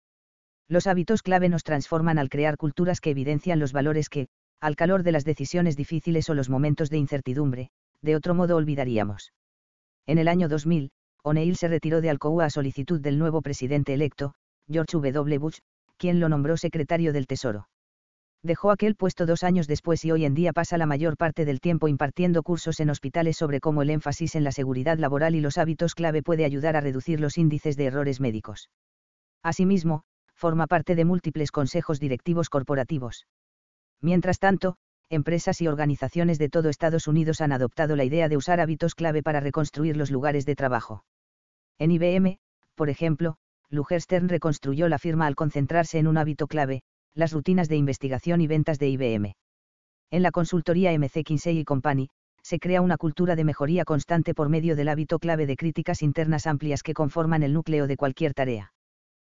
Los 0.67 0.87
hábitos 0.87 1.21
clave 1.21 1.49
nos 1.49 1.63
transforman 1.63 2.17
al 2.17 2.29
crear 2.29 2.55
culturas 2.55 3.01
que 3.01 3.09
evidencian 3.09 3.59
los 3.59 3.73
valores 3.73 4.09
que, 4.09 4.27
al 4.61 4.75
calor 4.75 5.03
de 5.03 5.11
las 5.11 5.25
decisiones 5.25 5.75
difíciles 5.75 6.29
o 6.29 6.33
los 6.33 6.49
momentos 6.49 6.89
de 6.89 6.97
incertidumbre, 6.97 7.69
de 8.01 8.15
otro 8.15 8.35
modo 8.35 8.55
olvidaríamos. 8.55 9.33
En 10.05 10.17
el 10.17 10.27
año 10.27 10.47
2000, 10.47 10.91
O'Neill 11.23 11.55
se 11.55 11.67
retiró 11.67 12.01
de 12.01 12.09
Alcoa 12.09 12.45
a 12.45 12.49
solicitud 12.49 13.01
del 13.01 13.19
nuevo 13.19 13.41
presidente 13.41 13.93
electo, 13.93 14.33
George 14.69 14.97
W. 14.97 15.37
Bush, 15.39 15.59
quien 15.97 16.19
lo 16.19 16.29
nombró 16.29 16.57
secretario 16.57 17.13
del 17.13 17.27
Tesoro. 17.27 17.67
Dejó 18.43 18.71
aquel 18.71 18.95
puesto 18.95 19.27
dos 19.27 19.43
años 19.43 19.67
después 19.67 20.03
y 20.03 20.11
hoy 20.11 20.25
en 20.25 20.33
día 20.33 20.51
pasa 20.51 20.77
la 20.77 20.87
mayor 20.87 21.15
parte 21.15 21.45
del 21.45 21.59
tiempo 21.59 21.87
impartiendo 21.87 22.41
cursos 22.41 22.79
en 22.79 22.89
hospitales 22.89 23.37
sobre 23.37 23.59
cómo 23.59 23.83
el 23.83 23.91
énfasis 23.91 24.35
en 24.35 24.43
la 24.43 24.51
seguridad 24.51 24.97
laboral 24.97 25.35
y 25.35 25.41
los 25.41 25.59
hábitos 25.59 25.93
clave 25.93 26.23
puede 26.23 26.43
ayudar 26.43 26.75
a 26.75 26.81
reducir 26.81 27.19
los 27.19 27.37
índices 27.37 27.77
de 27.77 27.85
errores 27.85 28.19
médicos. 28.19 28.71
Asimismo, 29.43 30.03
forma 30.33 30.65
parte 30.65 30.95
de 30.95 31.05
múltiples 31.05 31.51
consejos 31.51 31.99
directivos 31.99 32.49
corporativos. 32.49 33.27
Mientras 34.01 34.39
tanto, 34.39 34.75
empresas 35.09 35.61
y 35.61 35.67
organizaciones 35.67 36.39
de 36.39 36.49
todo 36.49 36.69
Estados 36.69 37.07
Unidos 37.07 37.41
han 37.41 37.51
adoptado 37.51 37.95
la 37.95 38.05
idea 38.05 38.27
de 38.27 38.37
usar 38.37 38.59
hábitos 38.59 38.95
clave 38.95 39.21
para 39.21 39.39
reconstruir 39.39 39.97
los 39.97 40.09
lugares 40.09 40.47
de 40.47 40.55
trabajo. 40.55 41.03
En 41.77 41.91
IBM, 41.91 42.39
por 42.73 42.89
ejemplo, 42.89 43.35
Luger 43.69 44.01
Stern 44.01 44.29
reconstruyó 44.29 44.89
la 44.89 44.97
firma 44.97 45.27
al 45.27 45.35
concentrarse 45.35 45.99
en 45.99 46.07
un 46.07 46.17
hábito 46.17 46.47
clave, 46.47 46.81
las 47.13 47.31
rutinas 47.31 47.69
de 47.69 47.77
investigación 47.77 48.41
y 48.41 48.47
ventas 48.47 48.79
de 48.79 48.89
IBM. 48.89 49.35
En 50.11 50.23
la 50.23 50.31
consultoría 50.31 50.91
MC 50.97 51.23
Kinsey 51.23 51.63
Company, 51.63 52.09
se 52.43 52.59
crea 52.59 52.81
una 52.81 52.97
cultura 52.97 53.35
de 53.35 53.43
mejoría 53.43 53.85
constante 53.85 54.33
por 54.33 54.49
medio 54.49 54.75
del 54.75 54.89
hábito 54.89 55.19
clave 55.19 55.45
de 55.45 55.55
críticas 55.55 56.01
internas 56.01 56.47
amplias 56.47 56.83
que 56.83 56.93
conforman 56.93 57.43
el 57.43 57.53
núcleo 57.53 57.87
de 57.87 57.97
cualquier 57.97 58.33
tarea. 58.33 58.73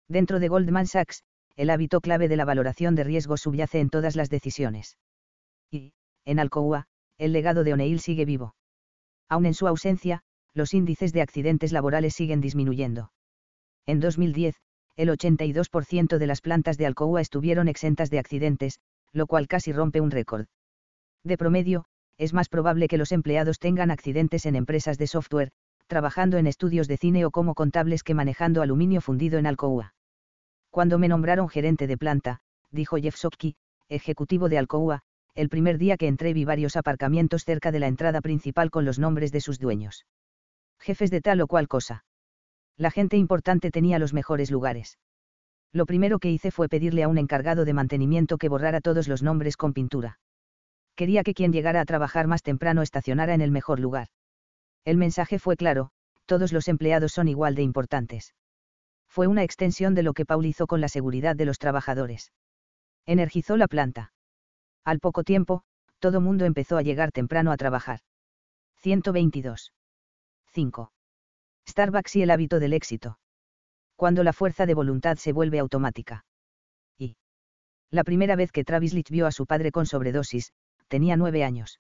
Dentro 0.08 0.40
de 0.40 0.48
Goldman 0.48 0.88
Sachs, 0.88 1.24
el 1.56 1.70
hábito 1.70 2.02
clave 2.02 2.28
de 2.28 2.38
la 2.38 2.46
valoración 2.46 2.96
de 2.96 3.04
riesgos 3.04 3.42
subyace 3.42 3.80
en 3.80 3.90
todas 3.90 4.16
las 4.16 4.30
decisiones. 4.30 4.98
Y, 5.70 5.94
en 6.26 6.40
Alcoa, 6.40 6.88
el 7.18 7.34
legado 7.34 7.64
de 7.64 7.74
O'Neill 7.74 8.00
sigue 8.00 8.26
vivo. 8.26 8.56
Aun 9.30 9.46
en 9.46 9.54
su 9.54 9.68
ausencia, 9.68 10.22
los 10.54 10.74
índices 10.74 11.14
de 11.14 11.22
accidentes 11.22 11.72
laborales 11.72 12.14
siguen 12.14 12.42
disminuyendo. 12.42 13.12
En 13.86 14.00
2010, 14.00 14.56
el 14.96 15.10
82% 15.10 16.18
de 16.18 16.28
las 16.28 16.42
plantas 16.42 16.78
de 16.78 16.86
Alcoa 16.86 17.22
estuvieron 17.22 17.68
exentas 17.68 18.10
de 18.10 18.20
accidentes, 18.20 18.80
lo 19.12 19.28
cual 19.28 19.48
casi 19.48 19.72
rompe 19.72 20.02
un 20.02 20.12
récord. 20.12 20.48
De 21.24 21.38
promedio, 21.38 21.86
es 22.18 22.34
más 22.34 22.50
probable 22.50 22.88
que 22.88 22.98
los 22.98 23.12
empleados 23.12 23.60
tengan 23.60 23.92
accidentes 23.92 24.46
en 24.46 24.56
empresas 24.56 24.98
de 24.98 25.08
software, 25.08 25.52
trabajando 25.88 26.38
en 26.38 26.48
estudios 26.48 26.88
de 26.88 26.98
cine 26.98 27.26
o 27.26 27.32
como 27.32 27.56
contables 27.56 28.04
que 28.04 28.14
manejando 28.14 28.62
aluminio 28.62 29.02
fundido 29.02 29.40
en 29.40 29.48
Alcoa. 29.48 29.94
Cuando 30.70 30.98
me 30.98 31.08
nombraron 31.08 31.50
gerente 31.50 31.88
de 31.88 31.98
planta, 31.98 32.40
dijo 32.72 32.98
Jeff 32.98 33.16
Sokki, 33.16 33.56
ejecutivo 33.90 34.50
de 34.50 34.58
Alcoa, 34.58 35.02
el 35.36 35.50
primer 35.50 35.78
día 35.78 35.98
que 35.98 36.08
entré 36.08 36.34
vi 36.34 36.46
varios 36.46 36.76
aparcamientos 36.76 37.44
cerca 37.44 37.72
de 37.72 37.80
la 37.80 37.88
entrada 37.88 38.22
principal 38.22 38.70
con 38.70 38.86
los 38.86 39.00
nombres 39.00 39.32
de 39.32 39.42
sus 39.42 39.60
dueños. 39.60 40.06
Jefes 40.80 41.12
de 41.12 41.22
tal 41.22 41.42
o 41.42 41.48
cual 41.48 41.68
cosa. 41.68 42.04
La 42.78 42.92
gente 42.92 43.18
importante 43.18 43.72
tenía 43.72 44.00
los 44.00 44.14
mejores 44.14 44.52
lugares. 44.52 44.98
Lo 45.72 45.86
primero 45.86 46.20
que 46.20 46.32
hice 46.32 46.52
fue 46.52 46.70
pedirle 46.70 47.04
a 47.04 47.08
un 47.08 47.18
encargado 47.18 47.66
de 47.66 47.74
mantenimiento 47.74 48.38
que 48.38 48.50
borrara 48.50 48.82
todos 48.82 49.08
los 49.08 49.24
nombres 49.24 49.58
con 49.58 49.74
pintura. 49.74 50.20
Quería 50.96 51.24
que 51.24 51.34
quien 51.34 51.52
llegara 51.52 51.82
a 51.82 51.86
trabajar 51.86 52.28
más 52.28 52.44
temprano 52.44 52.82
estacionara 52.82 53.34
en 53.34 53.42
el 53.42 53.52
mejor 53.52 53.80
lugar. 53.80 54.08
El 54.86 54.98
mensaje 54.98 55.40
fue 55.40 55.56
claro, 55.56 55.90
todos 56.26 56.54
los 56.54 56.68
empleados 56.68 57.12
son 57.12 57.28
igual 57.28 57.56
de 57.56 57.64
importantes. 57.64 58.36
Fue 59.08 59.28
una 59.28 59.44
extensión 59.44 59.96
de 59.96 60.04
lo 60.04 60.14
que 60.14 60.26
Paul 60.26 60.46
hizo 60.46 60.68
con 60.68 60.82
la 60.82 60.90
seguridad 60.90 61.36
de 61.36 61.46
los 61.46 61.60
trabajadores. 61.60 62.32
Energizó 63.06 63.58
la 63.58 63.68
planta. 63.68 64.14
Al 64.84 65.00
poco 65.00 65.24
tiempo, 65.24 65.64
todo 66.00 66.22
mundo 66.22 66.46
empezó 66.46 66.78
a 66.78 66.82
llegar 66.82 67.12
temprano 67.12 67.52
a 67.52 67.58
trabajar. 67.58 68.00
122. 68.82 69.74
5. 70.48 70.92
Starbucks 71.68 72.16
y 72.16 72.22
el 72.22 72.32
hábito 72.32 72.60
del 72.60 72.74
éxito. 72.74 73.18
Cuando 73.96 74.24
la 74.24 74.34
fuerza 74.34 74.66
de 74.66 74.74
voluntad 74.74 75.18
se 75.18 75.34
vuelve 75.34 75.60
automática. 75.60 76.26
Y. 76.98 77.16
La 77.90 78.04
primera 78.04 78.36
vez 78.36 78.52
que 78.52 78.64
Travis 78.64 78.94
Lich 78.94 79.10
vio 79.10 79.28
a 79.28 79.32
su 79.32 79.46
padre 79.46 79.72
con 79.72 79.86
sobredosis, 79.86 80.52
tenía 80.88 81.16
nueve 81.16 81.44
años. 81.44 81.80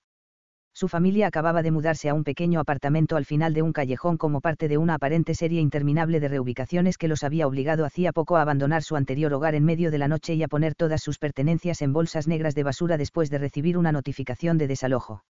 Su 0.75 0.87
familia 0.87 1.27
acababa 1.27 1.61
de 1.61 1.69
mudarse 1.69 2.09
a 2.09 2.15
un 2.15 2.23
pequeño 2.23 2.59
apartamento 2.59 3.15
al 3.15 3.25
final 3.25 3.53
de 3.53 3.61
un 3.61 3.73
callejón 3.73 4.17
como 4.17 4.41
parte 4.41 4.67
de 4.67 4.79
una 4.79 4.95
aparente 4.95 5.35
serie 5.35 5.61
interminable 5.61 6.19
de 6.19 6.27
reubicaciones 6.27 6.97
que 6.97 7.07
los 7.07 7.23
había 7.23 7.45
obligado 7.45 7.85
hacía 7.85 8.11
poco 8.11 8.37
a 8.37 8.41
abandonar 8.41 8.81
su 8.81 8.95
anterior 8.95 9.31
hogar 9.33 9.53
en 9.53 9.65
medio 9.65 9.91
de 9.91 9.99
la 9.99 10.07
noche 10.07 10.33
y 10.33 10.41
a 10.41 10.47
poner 10.47 10.73
todas 10.73 11.03
sus 11.03 11.19
pertenencias 11.19 11.83
en 11.83 11.93
bolsas 11.93 12.27
negras 12.27 12.55
de 12.55 12.63
basura 12.63 12.97
después 12.97 13.29
de 13.29 13.37
recibir 13.37 13.77
una 13.77 13.91
notificación 13.91 14.57
de 14.57 14.67
desalojo. 14.67 15.23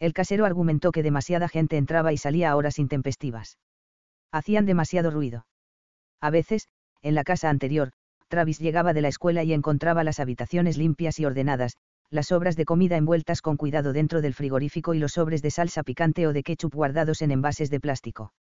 El 0.00 0.12
casero 0.12 0.44
argumentó 0.44 0.90
que 0.90 1.04
demasiada 1.04 1.48
gente 1.48 1.76
entraba 1.76 2.12
y 2.12 2.16
salía 2.16 2.50
a 2.50 2.56
horas 2.56 2.80
intempestivas. 2.80 3.58
Hacían 4.34 4.66
demasiado 4.66 5.12
ruido. 5.12 5.46
A 6.20 6.28
veces, 6.28 6.66
en 7.02 7.14
la 7.14 7.22
casa 7.22 7.50
anterior, 7.50 7.92
Travis 8.26 8.58
llegaba 8.58 8.92
de 8.92 9.00
la 9.00 9.06
escuela 9.06 9.44
y 9.44 9.52
encontraba 9.52 10.02
las 10.02 10.18
habitaciones 10.18 10.76
limpias 10.76 11.20
y 11.20 11.24
ordenadas, 11.24 11.76
las 12.10 12.26
sobras 12.26 12.56
de 12.56 12.64
comida 12.64 12.96
envueltas 12.96 13.42
con 13.42 13.56
cuidado 13.56 13.92
dentro 13.92 14.22
del 14.22 14.34
frigorífico 14.34 14.92
y 14.92 14.98
los 14.98 15.12
sobres 15.12 15.40
de 15.40 15.52
salsa 15.52 15.84
picante 15.84 16.26
o 16.26 16.32
de 16.32 16.42
ketchup 16.42 16.74
guardados 16.74 17.22
en 17.22 17.30
envases 17.30 17.70
de 17.70 17.78
plástico. 17.78 18.32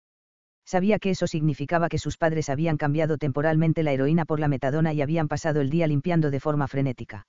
Sabía 0.65 0.99
que 0.99 1.11
eso 1.11 1.27
significaba 1.27 1.91
que 1.91 1.99
sus 1.99 2.17
padres 2.17 2.49
habían 2.49 2.79
cambiado 2.79 3.19
temporalmente 3.19 3.83
la 3.83 3.93
heroína 3.93 4.25
por 4.25 4.41
la 4.41 4.49
metadona 4.49 4.95
y 4.95 5.03
habían 5.03 5.29
pasado 5.29 5.61
el 5.61 5.69
día 5.69 5.87
limpiando 5.87 6.31
de 6.31 6.41
forma 6.41 6.69
frenética. 6.69 7.27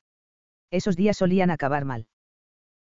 Esos 0.72 0.95
días 0.95 1.17
solían 1.17 1.51
acabar 1.51 1.83
mal. 1.83 2.08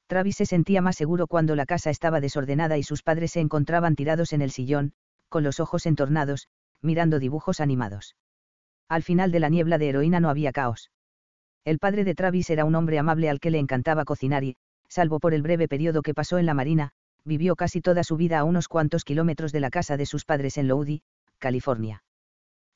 Travis 0.07 0.37
se 0.37 0.45
sentía 0.45 0.81
más 0.81 0.95
seguro 0.95 1.27
cuando 1.27 1.57
la 1.57 1.65
casa 1.65 1.89
estaba 1.89 2.21
desordenada 2.21 2.77
y 2.77 2.83
sus 2.83 3.03
padres 3.03 3.31
se 3.31 3.41
encontraban 3.41 3.97
tirados 3.97 4.31
en 4.31 4.41
el 4.41 4.51
sillón, 4.51 4.93
con 5.33 5.43
los 5.43 5.59
ojos 5.59 5.87
entornados, 5.87 6.47
mirando 6.83 7.17
dibujos 7.17 7.59
animados. 7.59 8.15
Al 8.87 9.01
final 9.01 9.31
de 9.31 9.39
la 9.39 9.49
niebla 9.49 9.79
de 9.79 9.89
heroína 9.89 10.19
no 10.19 10.29
había 10.29 10.51
caos. 10.51 10.91
El 11.65 11.79
padre 11.79 12.03
de 12.03 12.13
Travis 12.13 12.51
era 12.51 12.65
un 12.65 12.75
hombre 12.75 12.99
amable 12.99 13.31
al 13.31 13.39
que 13.39 13.49
le 13.49 13.57
encantaba 13.57 14.05
cocinar 14.05 14.43
y, 14.43 14.57
salvo 14.89 15.19
por 15.19 15.33
el 15.33 15.41
breve 15.41 15.67
periodo 15.67 16.03
que 16.03 16.13
pasó 16.13 16.37
en 16.37 16.45
la 16.45 16.53
Marina, 16.53 16.91
vivió 17.25 17.55
casi 17.55 17.81
toda 17.81 18.03
su 18.03 18.15
vida 18.15 18.37
a 18.37 18.43
unos 18.43 18.67
cuantos 18.67 19.03
kilómetros 19.03 19.51
de 19.51 19.59
la 19.59 19.71
casa 19.71 19.97
de 19.97 20.05
sus 20.05 20.23
padres 20.23 20.59
en 20.59 20.67
Lodi, 20.67 21.01
California. 21.39 22.03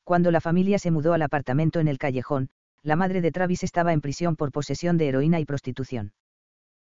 Cuando 0.03 0.31
la 0.31 0.41
familia 0.41 0.79
se 0.79 0.89
mudó 0.89 1.13
al 1.13 1.21
apartamento 1.21 1.79
en 1.79 1.87
el 1.87 1.99
callejón, 1.99 2.49
la 2.81 2.95
madre 2.95 3.21
de 3.21 3.31
Travis 3.31 3.61
estaba 3.61 3.93
en 3.93 4.01
prisión 4.01 4.35
por 4.35 4.51
posesión 4.51 4.97
de 4.97 5.09
heroína 5.09 5.39
y 5.39 5.45
prostitución. 5.45 6.13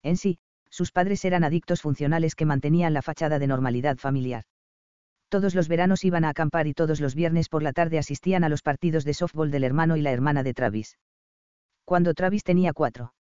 En 0.03 0.17
sí, 0.17 0.38
sus 0.69 0.91
padres 0.91 1.24
eran 1.24 1.45
adictos 1.45 1.80
funcionales 1.82 2.35
que 2.35 2.45
mantenían 2.45 2.93
la 2.93 3.01
fachada 3.01 3.40
de 3.40 3.48
normalidad 3.48 3.95
familiar. 3.95 4.43
Todos 5.31 5.55
los 5.55 5.67
veranos 5.67 6.05
iban 6.05 6.25
a 6.25 6.29
acampar 6.29 6.67
y 6.67 6.75
todos 6.75 7.01
los 7.01 7.15
viernes 7.15 7.49
por 7.49 7.63
la 7.63 7.73
tarde 7.73 7.97
asistían 7.97 8.43
a 8.43 8.49
los 8.49 8.61
partidos 8.61 9.03
de 9.03 9.15
softball 9.15 9.49
del 9.49 9.63
hermano 9.63 9.97
y 9.97 10.01
la 10.01 10.11
hermana 10.11 10.43
de 10.43 10.53
Travis 10.53 10.97
cuando 11.91 12.13
Travis 12.13 12.45
tenía 12.45 12.71
4. 12.71 13.13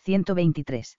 123 0.00 0.98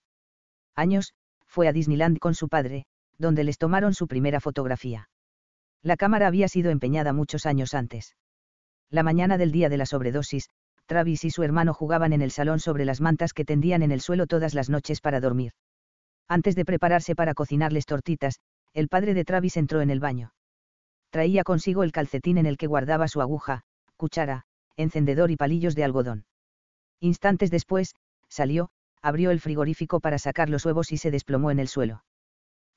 años, 0.74 1.12
fue 1.46 1.68
a 1.68 1.72
Disneyland 1.74 2.18
con 2.18 2.34
su 2.34 2.48
padre, 2.48 2.86
donde 3.18 3.44
les 3.44 3.58
tomaron 3.58 3.92
su 3.92 4.08
primera 4.08 4.40
fotografía. 4.40 5.10
La 5.82 5.98
cámara 5.98 6.28
había 6.28 6.48
sido 6.48 6.70
empeñada 6.70 7.12
muchos 7.12 7.44
años 7.44 7.74
antes. 7.74 8.16
La 8.88 9.02
mañana 9.02 9.36
del 9.36 9.52
día 9.52 9.68
de 9.68 9.76
la 9.76 9.84
sobredosis, 9.84 10.48
Travis 10.86 11.26
y 11.26 11.30
su 11.30 11.42
hermano 11.42 11.74
jugaban 11.74 12.14
en 12.14 12.22
el 12.22 12.30
salón 12.30 12.58
sobre 12.58 12.86
las 12.86 13.02
mantas 13.02 13.34
que 13.34 13.44
tendían 13.44 13.82
en 13.82 13.92
el 13.92 14.00
suelo 14.00 14.26
todas 14.26 14.54
las 14.54 14.70
noches 14.70 15.02
para 15.02 15.20
dormir. 15.20 15.52
Antes 16.26 16.56
de 16.56 16.64
prepararse 16.64 17.14
para 17.14 17.34
cocinarles 17.34 17.84
tortitas, 17.84 18.40
el 18.74 18.88
padre 18.88 19.14
de 19.14 19.24
Travis 19.24 19.56
entró 19.56 19.80
en 19.80 19.90
el 19.90 20.00
baño. 20.00 20.32
Traía 21.10 21.44
consigo 21.44 21.84
el 21.84 21.92
calcetín 21.92 22.38
en 22.38 22.46
el 22.46 22.56
que 22.56 22.66
guardaba 22.66 23.06
su 23.06 23.20
aguja, 23.20 23.62
cuchara, 23.96 24.46
encendedor 24.76 25.30
y 25.30 25.36
palillos 25.36 25.76
de 25.76 25.84
algodón. 25.84 26.26
Instantes 27.00 27.50
después, 27.50 27.94
salió, 28.28 28.70
abrió 29.00 29.30
el 29.30 29.40
frigorífico 29.40 30.00
para 30.00 30.18
sacar 30.18 30.50
los 30.50 30.66
huevos 30.66 30.90
y 30.90 30.96
se 30.96 31.12
desplomó 31.12 31.52
en 31.52 31.60
el 31.60 31.68
suelo. 31.68 32.04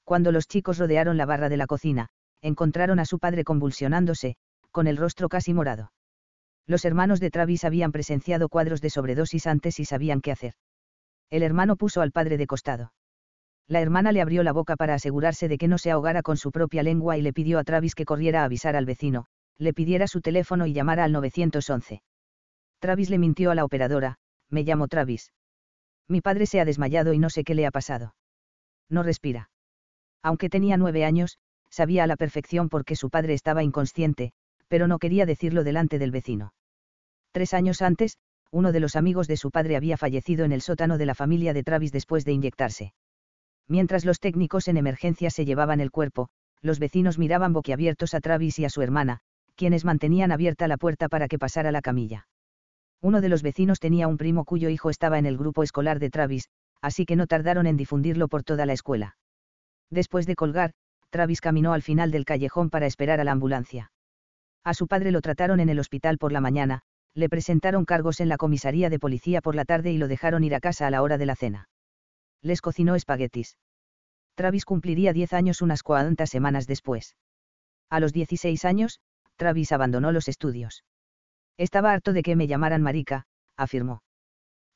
Cuando 0.03 0.31
los 0.31 0.47
chicos 0.47 0.77
rodearon 0.77 1.17
la 1.17 1.25
barra 1.25 1.49
de 1.49 1.57
la 1.57 1.65
cocina, 1.65 2.09
encontraron 2.41 2.99
a 2.99 3.05
su 3.05 3.17
padre 3.17 3.43
convulsionándose, 3.43 4.35
con 4.71 4.85
el 4.85 4.97
rostro 4.97 5.29
casi 5.29 5.53
morado. 5.53 5.91
Los 6.67 6.85
hermanos 6.85 7.19
de 7.19 7.31
Travis 7.31 7.63
habían 7.63 7.91
presenciado 7.91 8.49
cuadros 8.49 8.81
de 8.81 8.89
sobredosis 8.89 9.47
antes 9.47 9.79
y 9.79 9.85
sabían 9.85 10.21
qué 10.21 10.31
hacer. 10.31 10.53
El 11.29 11.41
hermano 11.41 11.75
puso 11.75 12.01
al 12.01 12.11
padre 12.11 12.37
de 12.37 12.45
costado. 12.45 12.91
La 13.67 13.81
hermana 13.81 14.13
le 14.13 14.21
abrió 14.21 14.43
la 14.43 14.53
boca 14.53 14.77
para 14.77 14.93
asegurarse 14.93 15.49
de 15.49 15.57
que 15.57 15.67
no 15.67 15.77
se 15.77 15.91
ahogara 15.91 16.21
con 16.21 16.37
su 16.37 16.51
propia 16.51 16.83
lengua 16.83 17.17
y 17.17 17.21
le 17.21 17.33
pidió 17.33 17.59
a 17.59 17.65
Travis 17.65 17.95
que 17.95 18.05
corriera 18.05 18.41
a 18.41 18.45
avisar 18.45 18.77
al 18.77 18.85
vecino, 18.85 19.25
le 19.57 19.73
pidiera 19.73 20.07
su 20.07 20.21
teléfono 20.21 20.65
y 20.65 20.73
llamara 20.73 21.03
al 21.03 21.11
911. 21.11 22.01
Travis 22.79 23.09
le 23.09 23.17
mintió 23.17 23.51
a 23.51 23.55
la 23.55 23.65
operadora, 23.65 24.19
me 24.49 24.63
llamo 24.63 24.87
Travis. 24.87 25.33
Mi 26.07 26.21
padre 26.21 26.45
se 26.45 26.61
ha 26.61 26.65
desmayado 26.65 27.11
y 27.11 27.19
no 27.19 27.29
sé 27.29 27.43
qué 27.43 27.55
le 27.55 27.65
ha 27.65 27.71
pasado. 27.71 28.15
No 28.89 29.03
respira. 29.03 29.49
Aunque 30.23 30.49
tenía 30.49 30.77
nueve 30.77 31.03
años, 31.03 31.37
sabía 31.69 32.05
a 32.05 32.07
la 32.07 32.15
perfección 32.15 32.69
por 32.69 32.85
qué 32.85 32.95
su 32.95 33.09
padre 33.09 33.33
estaba 33.33 33.63
inconsciente, 33.63 34.31
pero 34.69 34.87
no 34.87 34.99
quería 34.99 35.25
decirlo 35.25 35.65
delante 35.65 35.99
del 35.99 36.11
vecino. 36.11 36.53
Tres 37.31 37.53
años 37.53 37.81
antes, 37.81 38.17
uno 38.51 38.71
de 38.71 38.79
los 38.79 38.95
amigos 38.95 39.27
de 39.27 39.35
su 39.35 39.51
padre 39.51 39.75
había 39.75 39.97
fallecido 39.97 40.45
en 40.45 40.53
el 40.53 40.61
sótano 40.61 40.97
de 40.97 41.05
la 41.05 41.15
familia 41.15 41.53
de 41.53 41.63
Travis 41.63 41.91
después 41.91 42.23
de 42.23 42.31
inyectarse. 42.31 42.93
Mientras 43.67 44.05
los 44.05 44.19
técnicos 44.19 44.67
en 44.67 44.77
emergencia 44.77 45.29
se 45.29 45.45
llevaban 45.45 45.81
el 45.81 45.91
cuerpo, 45.91 46.29
los 46.61 46.79
vecinos 46.79 47.17
miraban 47.17 47.53
boquiabiertos 47.53 48.13
a 48.13 48.21
Travis 48.21 48.59
y 48.59 48.65
a 48.65 48.69
su 48.69 48.81
hermana, 48.81 49.19
quienes 49.55 49.85
mantenían 49.85 50.31
abierta 50.31 50.67
la 50.67 50.77
puerta 50.77 51.09
para 51.09 51.27
que 51.27 51.39
pasara 51.39 51.71
la 51.71 51.81
camilla. 51.81 52.27
Uno 53.01 53.21
de 53.21 53.29
los 53.29 53.43
vecinos 53.43 53.79
tenía 53.79 54.07
un 54.07 54.17
primo 54.17 54.45
cuyo 54.45 54.69
hijo 54.69 54.89
estaba 54.89 55.19
en 55.19 55.25
el 55.25 55.37
grupo 55.37 55.63
escolar 55.63 55.99
de 55.99 56.09
Travis, 56.09 56.49
así 56.81 57.05
que 57.05 57.15
no 57.15 57.27
tardaron 57.27 57.67
en 57.67 57.77
difundirlo 57.77 58.27
por 58.27 58.43
toda 58.43 58.65
la 58.65 58.73
escuela. 58.73 59.17
Después 59.89 60.25
de 60.25 60.35
colgar, 60.35 60.71
Travis 61.09 61.41
caminó 61.41 61.73
al 61.73 61.81
final 61.81 62.11
del 62.11 62.25
callejón 62.25 62.69
para 62.69 62.85
esperar 62.85 63.19
a 63.19 63.23
la 63.23 63.31
ambulancia. 63.31 63.91
A 64.63 64.73
su 64.73 64.87
padre 64.87 65.11
lo 65.11 65.21
trataron 65.21 65.59
en 65.59 65.69
el 65.69 65.79
hospital 65.79 66.17
por 66.17 66.31
la 66.31 66.41
mañana, 66.41 66.81
le 67.13 67.29
presentaron 67.29 67.85
cargos 67.85 68.19
en 68.19 68.29
la 68.29 68.37
comisaría 68.37 68.89
de 68.89 68.99
policía 68.99 69.41
por 69.41 69.55
la 69.55 69.65
tarde 69.65 69.91
y 69.91 69.97
lo 69.97 70.07
dejaron 70.07 70.43
ir 70.43 70.55
a 70.55 70.59
casa 70.59 70.87
a 70.87 70.91
la 70.91 71.01
hora 71.01 71.17
de 71.17 71.25
la 71.25 71.35
cena. 71.35 71.69
Les 72.47 72.61
cocinó 72.61 72.95
espaguetis. 72.95 73.57
Travis 74.35 74.63
cumpliría 74.63 75.11
10 75.11 75.33
años 75.33 75.61
unas 75.61 75.83
cuantas 75.83 76.29
semanas 76.29 76.65
después. 76.65 77.17
A 77.89 77.99
los 77.99 78.13
16 78.13 78.63
años, 78.63 79.01
Travis 79.35 79.73
abandonó 79.73 80.13
los 80.13 80.29
estudios. 80.29 80.85
Estaba 81.57 81.91
harto 81.91 82.13
de 82.13 82.23
que 82.23 82.37
me 82.37 82.47
llamaran 82.47 82.81
marica, 82.81 83.25
afirmó. 83.57 84.01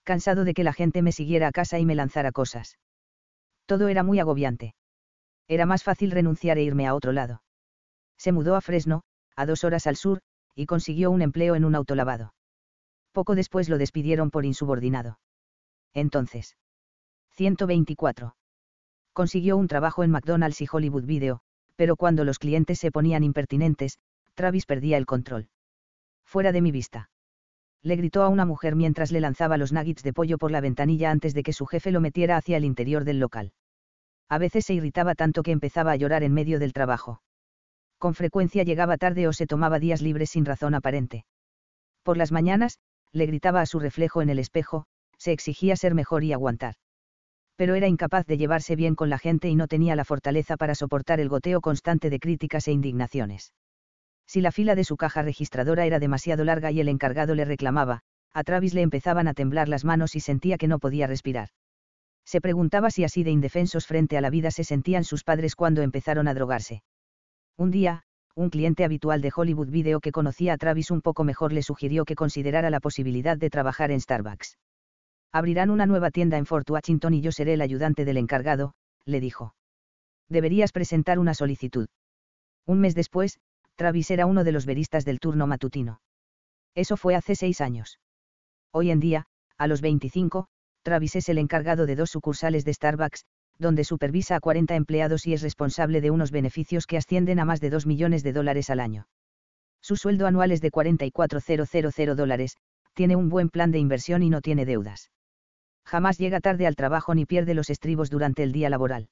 Cansado 0.03 0.43
de 0.43 0.53
que 0.53 0.65
la 0.65 0.73
gente 0.73 1.01
me 1.01 1.13
siguiera 1.13 1.47
a 1.47 1.53
casa 1.53 1.79
y 1.79 1.85
me 1.85 1.95
lanzara 1.95 2.33
cosas. 2.33 2.77
Todo 3.65 3.87
era 3.87 4.03
muy 4.03 4.19
agobiante. 4.19 4.75
Era 5.47 5.65
más 5.65 5.85
fácil 5.85 6.11
renunciar 6.11 6.57
e 6.57 6.63
irme 6.63 6.87
a 6.87 6.93
otro 6.93 7.13
lado. 7.13 7.41
Se 8.17 8.33
mudó 8.33 8.57
a 8.57 8.61
Fresno, 8.61 9.03
a 9.37 9.45
dos 9.45 9.63
horas 9.63 9.87
al 9.87 9.95
sur, 9.95 10.19
y 10.55 10.65
consiguió 10.65 11.09
un 11.09 11.21
empleo 11.21 11.55
en 11.55 11.63
un 11.63 11.75
autolavado. 11.75 12.33
Poco 13.13 13.33
después 13.33 13.69
lo 13.69 13.77
despidieron 13.77 14.29
por 14.29 14.43
insubordinado. 14.43 15.19
Entonces. 15.93 16.57
124. 17.31 18.35
Consiguió 19.13 19.57
un 19.57 19.67
trabajo 19.67 20.03
en 20.03 20.11
McDonald's 20.11 20.61
y 20.61 20.67
Hollywood 20.71 21.05
Video, 21.05 21.41
pero 21.75 21.95
cuando 21.95 22.23
los 22.23 22.39
clientes 22.39 22.79
se 22.79 22.91
ponían 22.91 23.23
impertinentes, 23.23 23.99
Travis 24.35 24.65
perdía 24.65 24.97
el 24.97 25.05
control 25.05 25.49
fuera 26.31 26.53
de 26.53 26.61
mi 26.61 26.71
vista. 26.71 27.09
Le 27.83 27.97
gritó 27.97 28.23
a 28.23 28.29
una 28.29 28.45
mujer 28.45 28.77
mientras 28.77 29.11
le 29.11 29.19
lanzaba 29.19 29.57
los 29.57 29.73
nuggets 29.73 30.01
de 30.01 30.13
pollo 30.13 30.37
por 30.37 30.49
la 30.49 30.61
ventanilla 30.61 31.11
antes 31.11 31.33
de 31.33 31.43
que 31.43 31.51
su 31.51 31.65
jefe 31.65 31.91
lo 31.91 31.99
metiera 31.99 32.37
hacia 32.37 32.55
el 32.55 32.63
interior 32.63 33.03
del 33.03 33.19
local. 33.19 33.51
A 34.29 34.37
veces 34.37 34.65
se 34.65 34.73
irritaba 34.73 35.13
tanto 35.13 35.43
que 35.43 35.51
empezaba 35.51 35.91
a 35.91 35.97
llorar 35.97 36.23
en 36.23 36.33
medio 36.33 36.57
del 36.57 36.71
trabajo. 36.71 37.21
Con 37.97 38.13
frecuencia 38.13 38.63
llegaba 38.63 38.95
tarde 38.95 39.27
o 39.27 39.33
se 39.33 39.45
tomaba 39.45 39.77
días 39.77 40.01
libres 40.01 40.29
sin 40.29 40.45
razón 40.45 40.73
aparente. 40.73 41.25
Por 42.01 42.15
las 42.15 42.31
mañanas, 42.31 42.79
le 43.11 43.25
gritaba 43.25 43.59
a 43.59 43.65
su 43.65 43.79
reflejo 43.79 44.21
en 44.21 44.29
el 44.29 44.39
espejo, 44.39 44.85
se 45.17 45.33
exigía 45.33 45.75
ser 45.75 45.95
mejor 45.95 46.23
y 46.23 46.31
aguantar. 46.31 46.75
Pero 47.61 47.75
era 47.75 47.87
incapaz 47.87 48.25
de 48.25 48.39
llevarse 48.39 48.75
bien 48.75 48.95
con 48.95 49.11
la 49.11 49.19
gente 49.19 49.47
y 49.47 49.53
no 49.55 49.67
tenía 49.67 49.95
la 49.95 50.03
fortaleza 50.03 50.57
para 50.57 50.73
soportar 50.73 51.19
el 51.19 51.29
goteo 51.29 51.61
constante 51.61 52.09
de 52.09 52.19
críticas 52.19 52.67
e 52.67 52.71
indignaciones. 52.71 53.53
Si 54.25 54.41
la 54.41 54.51
fila 54.51 54.73
de 54.73 54.83
su 54.83 54.97
caja 54.97 55.21
registradora 55.21 55.85
era 55.85 55.99
demasiado 55.99 56.43
larga 56.43 56.71
y 56.71 56.79
el 56.79 56.89
encargado 56.89 57.35
le 57.35 57.45
reclamaba, 57.45 58.01
a 58.33 58.43
Travis 58.43 58.73
le 58.73 58.81
empezaban 58.81 59.27
a 59.27 59.35
temblar 59.35 59.69
las 59.69 59.85
manos 59.85 60.15
y 60.15 60.21
sentía 60.21 60.57
que 60.57 60.67
no 60.67 60.79
podía 60.79 61.05
respirar. 61.05 61.49
Se 62.25 62.41
preguntaba 62.41 62.89
si 62.89 63.03
así 63.03 63.23
de 63.23 63.29
indefensos 63.29 63.85
frente 63.85 64.17
a 64.17 64.21
la 64.21 64.31
vida 64.31 64.49
se 64.49 64.63
sentían 64.63 65.03
sus 65.03 65.23
padres 65.23 65.55
cuando 65.55 65.83
empezaron 65.83 66.27
a 66.27 66.33
drogarse. 66.33 66.81
Un 67.57 67.69
día, 67.69 68.01
un 68.33 68.49
cliente 68.49 68.85
habitual 68.85 69.21
de 69.21 69.31
Hollywood 69.35 69.69
Video 69.69 69.99
que 69.99 70.11
conocía 70.11 70.53
a 70.53 70.57
Travis 70.57 70.89
un 70.89 71.01
poco 71.01 71.23
mejor 71.23 71.53
le 71.53 71.61
sugirió 71.61 72.05
que 72.05 72.15
considerara 72.15 72.71
la 72.71 72.79
posibilidad 72.79 73.37
de 73.37 73.51
trabajar 73.51 73.91
en 73.91 74.01
Starbucks. 74.01 74.57
Abrirán 75.33 75.69
una 75.69 75.85
nueva 75.85 76.11
tienda 76.11 76.37
en 76.37 76.45
Fort 76.45 76.69
Washington 76.69 77.13
y 77.13 77.21
yo 77.21 77.31
seré 77.31 77.53
el 77.53 77.61
ayudante 77.61 78.03
del 78.03 78.17
encargado, 78.17 78.73
le 79.05 79.21
dijo. 79.21 79.55
Deberías 80.27 80.73
presentar 80.73 81.19
una 81.19 81.33
solicitud. 81.33 81.87
Un 82.65 82.79
mes 82.81 82.95
después, 82.95 83.39
Travis 83.75 84.11
era 84.11 84.25
uno 84.25 84.43
de 84.43 84.51
los 84.51 84.65
veristas 84.65 85.05
del 85.05 85.19
turno 85.19 85.47
matutino. 85.47 86.01
Eso 86.75 86.97
fue 86.97 87.15
hace 87.15 87.35
seis 87.35 87.61
años. 87.61 87.99
Hoy 88.71 88.91
en 88.91 88.99
día, 88.99 89.25
a 89.57 89.67
los 89.67 89.81
25, 89.81 90.47
Travis 90.83 91.15
es 91.15 91.29
el 91.29 91.37
encargado 91.37 91.85
de 91.85 91.95
dos 91.95 92.11
sucursales 92.11 92.65
de 92.65 92.73
Starbucks, 92.73 93.25
donde 93.57 93.83
supervisa 93.83 94.35
a 94.35 94.39
40 94.41 94.75
empleados 94.75 95.25
y 95.27 95.33
es 95.33 95.41
responsable 95.41 96.01
de 96.01 96.11
unos 96.11 96.31
beneficios 96.31 96.87
que 96.87 96.97
ascienden 96.97 97.39
a 97.39 97.45
más 97.45 97.61
de 97.61 97.69
2 97.69 97.85
millones 97.85 98.23
de 98.23 98.33
dólares 98.33 98.69
al 98.69 98.79
año. 98.79 99.07
Su 99.81 99.95
sueldo 99.95 100.27
anual 100.27 100.51
es 100.51 100.61
de 100.61 100.71
44.000 100.71 102.15
dólares, 102.15 102.57
tiene 102.93 103.15
un 103.15 103.29
buen 103.29 103.49
plan 103.49 103.71
de 103.71 103.79
inversión 103.79 104.23
y 104.23 104.29
no 104.29 104.41
tiene 104.41 104.65
deudas. 104.65 105.09
Jamás 105.85 106.17
llega 106.17 106.39
tarde 106.39 106.67
al 106.67 106.75
trabajo 106.75 107.15
ni 107.15 107.25
pierde 107.25 107.53
los 107.53 107.69
estribos 107.69 108.09
durante 108.09 108.43
el 108.43 108.51
día 108.51 108.69
laboral. 108.69 109.09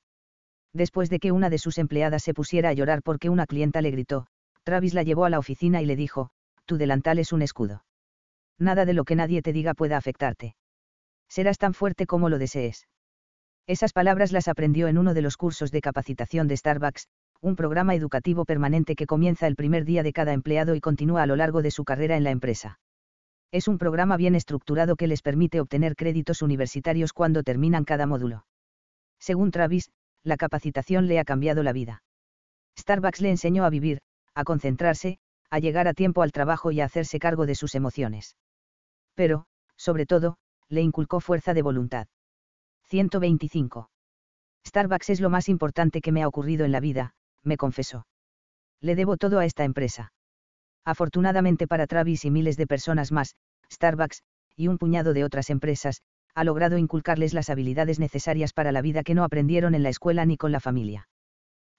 Después 0.73 1.09
de 1.09 1.19
que 1.19 1.31
una 1.31 1.49
de 1.49 1.57
sus 1.57 1.77
empleadas 1.77 2.23
se 2.23 2.33
pusiera 2.33 2.69
a 2.69 2.73
llorar 2.73 3.01
porque 3.03 3.29
una 3.29 3.45
clienta 3.45 3.81
le 3.81 3.91
gritó, 3.91 4.27
Travis 4.63 4.93
la 4.93 5.03
llevó 5.03 5.25
a 5.25 5.29
la 5.29 5.39
oficina 5.39 5.81
y 5.81 5.85
le 5.85 5.95
dijo, 5.95 6.29
tu 6.65 6.77
delantal 6.77 7.19
es 7.19 7.33
un 7.33 7.41
escudo. 7.41 7.83
Nada 8.59 8.85
de 8.85 8.93
lo 8.93 9.03
que 9.03 9.15
nadie 9.15 9.41
te 9.41 9.53
diga 9.53 9.73
pueda 9.73 9.97
afectarte. 9.97 10.55
Serás 11.27 11.57
tan 11.57 11.73
fuerte 11.73 12.05
como 12.05 12.29
lo 12.29 12.37
desees. 12.37 12.87
Esas 13.67 13.93
palabras 13.93 14.31
las 14.31 14.47
aprendió 14.47 14.87
en 14.87 14.97
uno 14.97 15.13
de 15.13 15.21
los 15.21 15.37
cursos 15.37 15.71
de 15.71 15.81
capacitación 15.81 16.47
de 16.47 16.57
Starbucks, 16.57 17.07
un 17.41 17.55
programa 17.55 17.95
educativo 17.95 18.43
permanente 18.43 18.95
que 18.95 19.05
comienza 19.05 19.47
el 19.47 19.55
primer 19.55 19.85
día 19.85 20.03
de 20.03 20.11
cada 20.11 20.33
empleado 20.33 20.75
y 20.75 20.81
continúa 20.81 21.23
a 21.23 21.25
lo 21.25 21.35
largo 21.35 21.61
de 21.61 21.71
su 21.71 21.85
carrera 21.85 22.17
en 22.17 22.23
la 22.23 22.31
empresa. 22.31 22.79
Es 23.51 23.67
un 23.67 23.79
programa 23.79 24.15
bien 24.15 24.35
estructurado 24.35 24.95
que 24.95 25.07
les 25.07 25.21
permite 25.21 25.59
obtener 25.59 25.95
créditos 25.95 26.41
universitarios 26.41 27.13
cuando 27.13 27.41
terminan 27.41 27.83
cada 27.83 28.05
módulo. 28.05 28.45
Según 29.19 29.49
Travis, 29.51 29.89
la 30.23 30.37
capacitación 30.37 31.07
le 31.07 31.19
ha 31.19 31.25
cambiado 31.25 31.63
la 31.63 31.73
vida. 31.73 32.03
Starbucks 32.77 33.21
le 33.21 33.31
enseñó 33.31 33.65
a 33.65 33.69
vivir, 33.69 34.01
a 34.35 34.43
concentrarse, 34.43 35.17
a 35.49 35.59
llegar 35.59 35.87
a 35.87 35.93
tiempo 35.93 36.21
al 36.21 36.31
trabajo 36.31 36.71
y 36.71 36.81
a 36.81 36.85
hacerse 36.85 37.19
cargo 37.19 37.47
de 37.47 37.55
sus 37.55 37.73
emociones. 37.73 38.37
Pero, 39.15 39.45
sobre 39.75 40.05
todo, 40.05 40.37
le 40.67 40.81
inculcó 40.81 41.19
fuerza 41.19 41.53
de 41.55 41.63
voluntad. 41.63 42.07
125. 42.89 43.89
Starbucks 44.67 45.09
es 45.09 45.21
lo 45.21 45.29
más 45.29 45.49
importante 45.49 46.01
que 46.01 46.11
me 46.11 46.21
ha 46.21 46.27
ocurrido 46.27 46.65
en 46.65 46.71
la 46.71 46.79
vida, 46.79 47.13
me 47.43 47.57
confesó. 47.57 48.05
Le 48.79 48.95
debo 48.95 49.17
todo 49.17 49.39
a 49.39 49.45
esta 49.45 49.63
empresa. 49.63 50.11
Afortunadamente 50.85 51.67
para 51.67 51.87
Travis 51.87 52.25
y 52.25 52.31
miles 52.31 52.57
de 52.57 52.67
personas 52.67 53.11
más, 53.11 53.35
Starbucks, 53.71 54.23
y 54.55 54.67
un 54.67 54.77
puñado 54.77 55.13
de 55.13 55.23
otras 55.23 55.49
empresas, 55.49 56.01
ha 56.35 56.43
logrado 56.43 56.77
inculcarles 56.77 57.33
las 57.33 57.49
habilidades 57.49 57.99
necesarias 57.99 58.53
para 58.53 58.71
la 58.71 58.81
vida 58.81 59.03
que 59.03 59.13
no 59.13 59.23
aprendieron 59.23 59.75
en 59.75 59.83
la 59.83 59.89
escuela 59.89 60.25
ni 60.25 60.37
con 60.37 60.51
la 60.51 60.59
familia. 60.59 61.07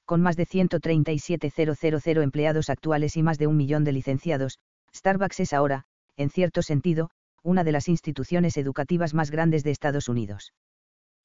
Con 0.05 0.21
más 0.23 0.37
de 0.37 0.47
137.000 0.47 2.23
empleados 2.23 2.69
actuales 2.69 3.17
y 3.17 3.23
más 3.23 3.39
de 3.39 3.47
un 3.47 3.57
millón 3.57 3.85
de 3.85 3.93
licenciados, 3.93 4.59
Starbucks 4.95 5.41
es 5.41 5.53
ahora, 5.53 5.85
en 6.17 6.31
cierto 6.31 6.63
sentido, 6.63 7.11
una 7.43 7.65
de 7.65 7.73
las 7.73 7.89
instituciones 7.89 8.57
educativas 8.57 9.15
más 9.15 9.31
grandes 9.31 9.65
de 9.65 9.71
Estados 9.71 10.09
Unidos. 10.09 10.53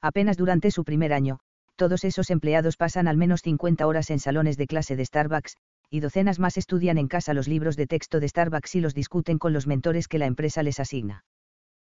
Apenas 0.01 0.37
durante 0.37 0.71
su 0.71 0.83
primer 0.83 1.13
año, 1.13 1.39
todos 1.75 2.03
esos 2.03 2.29
empleados 2.29 2.77
pasan 2.77 3.07
al 3.07 3.17
menos 3.17 3.41
50 3.41 3.85
horas 3.85 4.09
en 4.09 4.19
salones 4.19 4.55
de 4.55 4.67
clase 4.67 4.95
de 4.95 5.05
Starbucks, 5.05 5.57
y 5.89 5.99
docenas 5.99 6.39
más 6.39 6.57
estudian 6.57 6.97
en 6.97 7.07
casa 7.07 7.33
los 7.33 7.47
libros 7.47 7.75
de 7.75 7.88
texto 7.88 8.19
de 8.19 8.27
Starbucks 8.27 8.75
y 8.75 8.81
los 8.81 8.93
discuten 8.93 9.38
con 9.38 9.53
los 9.53 9.67
mentores 9.67 10.07
que 10.07 10.19
la 10.19 10.25
empresa 10.25 10.64
les 10.64 10.80
asigna. 10.80 11.23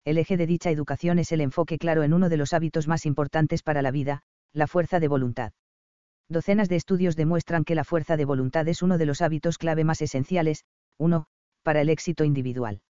El 0.05 0.19
eje 0.19 0.37
de 0.37 0.47
dicha 0.47 0.71
educación 0.71 1.19
es 1.19 1.31
el 1.33 1.41
enfoque 1.41 1.79
claro 1.79 2.03
en 2.03 2.13
uno 2.13 2.29
de 2.29 2.37
los 2.37 2.53
hábitos 2.53 2.89
más 2.89 3.07
importantes 3.07 3.63
para 3.63 3.83
la 3.83 3.91
vida, 3.91 4.23
la 4.53 4.67
fuerza 4.67 4.99
de 4.99 5.09
voluntad. 5.09 5.53
Docenas 6.29 6.69
de 6.69 6.77
estudios 6.77 7.15
demuestran 7.15 7.65
que 7.65 7.75
la 7.75 7.85
fuerza 7.85 8.17
de 8.17 8.25
voluntad 8.25 8.67
es 8.69 8.83
uno 8.83 8.99
de 8.99 9.07
los 9.07 9.21
hábitos 9.21 9.59
clave 9.59 9.85
más 9.85 10.03
esenciales, 10.03 10.65
uno, 10.99 11.27
para 11.63 11.81
el 11.81 11.89
éxito 11.89 12.25
individual. 12.25 12.81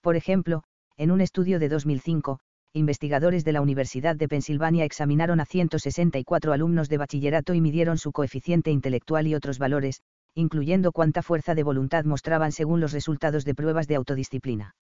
Por 0.00 0.16
ejemplo, 0.16 0.62
en 0.96 1.10
un 1.10 1.20
estudio 1.20 1.58
de 1.58 1.68
2005, 1.68 2.40
investigadores 2.72 3.44
de 3.44 3.52
la 3.52 3.60
Universidad 3.60 4.16
de 4.16 4.28
Pensilvania 4.28 4.84
examinaron 4.84 5.40
a 5.40 5.44
164 5.44 6.52
alumnos 6.52 6.88
de 6.88 6.98
bachillerato 6.98 7.54
y 7.54 7.60
midieron 7.60 7.98
su 7.98 8.12
coeficiente 8.12 8.70
intelectual 8.70 9.26
y 9.26 9.34
otros 9.34 9.58
valores, 9.58 10.02
incluyendo 10.34 10.92
cuánta 10.92 11.22
fuerza 11.22 11.54
de 11.54 11.62
voluntad 11.62 12.04
mostraban 12.04 12.52
según 12.52 12.80
los 12.80 12.92
resultados 12.92 13.44
de 13.44 13.54
pruebas 13.54 13.88
de 13.88 13.96
autodisciplina. 13.96 14.74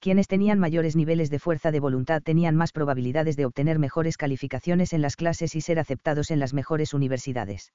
Quienes 0.00 0.28
tenían 0.28 0.60
mayores 0.60 0.94
niveles 0.94 1.28
de 1.28 1.40
fuerza 1.40 1.72
de 1.72 1.80
voluntad 1.80 2.22
tenían 2.22 2.54
más 2.54 2.70
probabilidades 2.70 3.36
de 3.36 3.46
obtener 3.46 3.80
mejores 3.80 4.16
calificaciones 4.16 4.92
en 4.92 5.02
las 5.02 5.16
clases 5.16 5.56
y 5.56 5.60
ser 5.60 5.80
aceptados 5.80 6.30
en 6.30 6.38
las 6.38 6.54
mejores 6.54 6.94
universidades. 6.94 7.72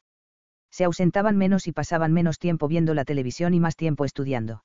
Se 0.72 0.86
ausentaban 0.86 1.38
menos 1.38 1.68
y 1.68 1.74
pasaban 1.74 2.14
menos 2.14 2.40
tiempo 2.40 2.68
viendo 2.68 2.94
la 2.94 3.04
televisión 3.04 3.54
y 3.54 3.60
más 3.60 3.76
tiempo 3.76 4.06
estudiando. 4.06 4.64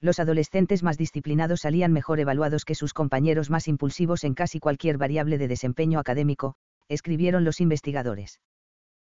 Los 0.00 0.20
adolescentes 0.20 0.82
más 0.82 0.96
disciplinados 0.96 1.60
salían 1.60 1.92
mejor 1.92 2.20
evaluados 2.20 2.64
que 2.64 2.74
sus 2.74 2.94
compañeros 2.94 3.50
más 3.50 3.66
impulsivos 3.66 4.24
en 4.24 4.34
casi 4.34 4.60
cualquier 4.60 4.96
variable 4.98 5.38
de 5.38 5.48
desempeño 5.48 5.98
académico, 5.98 6.54
escribieron 6.88 7.44
los 7.44 7.60
investigadores 7.60 8.38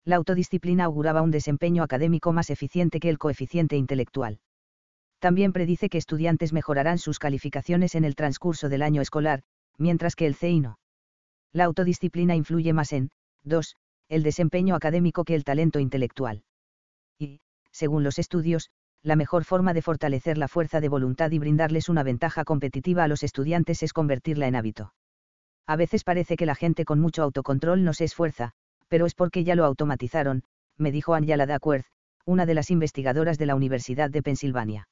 la 0.06 0.16
autodisciplina 0.16 0.84
auguraba 0.84 1.20
un 1.20 1.32
desempeño 1.32 1.82
académico 1.82 2.32
más 2.32 2.48
eficiente 2.50 3.00
que 3.00 3.10
el 3.10 3.18
coeficiente 3.18 3.76
intelectual. 3.76 4.38
También 5.18 5.52
predice 5.52 5.88
que 5.88 5.98
estudiantes 5.98 6.52
mejorarán 6.52 6.98
sus 6.98 7.18
calificaciones 7.18 7.96
en 7.96 8.04
el 8.04 8.14
transcurso 8.14 8.68
del 8.68 8.82
año 8.82 9.02
escolar, 9.02 9.42
mientras 9.78 10.14
que 10.14 10.26
el 10.26 10.36
CI 10.36 10.60
no. 10.60 10.78
La 11.52 11.64
autodisciplina 11.64 12.36
influye 12.36 12.72
más 12.72 12.92
en, 12.92 13.10
2. 13.42 13.76
el 14.08 14.22
desempeño 14.22 14.76
académico 14.76 15.24
que 15.24 15.34
el 15.34 15.42
talento 15.42 15.80
intelectual. 15.80 16.44
Y, 17.18 17.40
según 17.72 18.04
los 18.04 18.20
estudios, 18.20 18.70
la 19.02 19.16
mejor 19.16 19.44
forma 19.44 19.74
de 19.74 19.82
fortalecer 19.82 20.38
la 20.38 20.48
fuerza 20.48 20.80
de 20.80 20.88
voluntad 20.88 21.32
y 21.32 21.40
brindarles 21.40 21.88
una 21.88 22.04
ventaja 22.04 22.44
competitiva 22.44 23.02
a 23.02 23.08
los 23.08 23.24
estudiantes 23.24 23.82
es 23.82 23.92
convertirla 23.92 24.46
en 24.46 24.54
hábito. 24.54 24.94
A 25.66 25.74
veces 25.74 26.04
parece 26.04 26.36
que 26.36 26.46
la 26.46 26.54
gente 26.54 26.84
con 26.84 27.00
mucho 27.00 27.24
autocontrol 27.24 27.82
no 27.82 27.92
se 27.92 28.04
esfuerza, 28.04 28.54
pero 28.88 29.06
es 29.06 29.14
porque 29.14 29.44
ya 29.44 29.54
lo 29.54 29.64
automatizaron, 29.64 30.42
me 30.76 30.92
dijo 30.92 31.14
Angela 31.14 31.46
Duckworth, 31.46 31.86
una 32.24 32.46
de 32.46 32.54
las 32.54 32.70
investigadoras 32.70 33.38
de 33.38 33.46
la 33.46 33.54
Universidad 33.54 34.10
de 34.10 34.22
Pensilvania. 34.22 34.88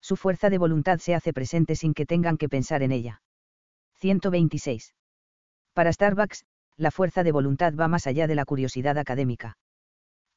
Su 0.00 0.16
fuerza 0.16 0.50
de 0.50 0.58
voluntad 0.58 0.98
se 0.98 1.14
hace 1.14 1.32
presente 1.32 1.76
sin 1.76 1.94
que 1.94 2.06
tengan 2.06 2.36
que 2.36 2.48
pensar 2.48 2.82
en 2.82 2.92
ella. 2.92 3.22
126. 3.98 4.94
Para 5.72 5.92
Starbucks, 5.92 6.44
la 6.76 6.90
fuerza 6.90 7.22
de 7.22 7.32
voluntad 7.32 7.74
va 7.74 7.88
más 7.88 8.06
allá 8.06 8.26
de 8.26 8.34
la 8.34 8.44
curiosidad 8.44 8.98
académica. 8.98 9.56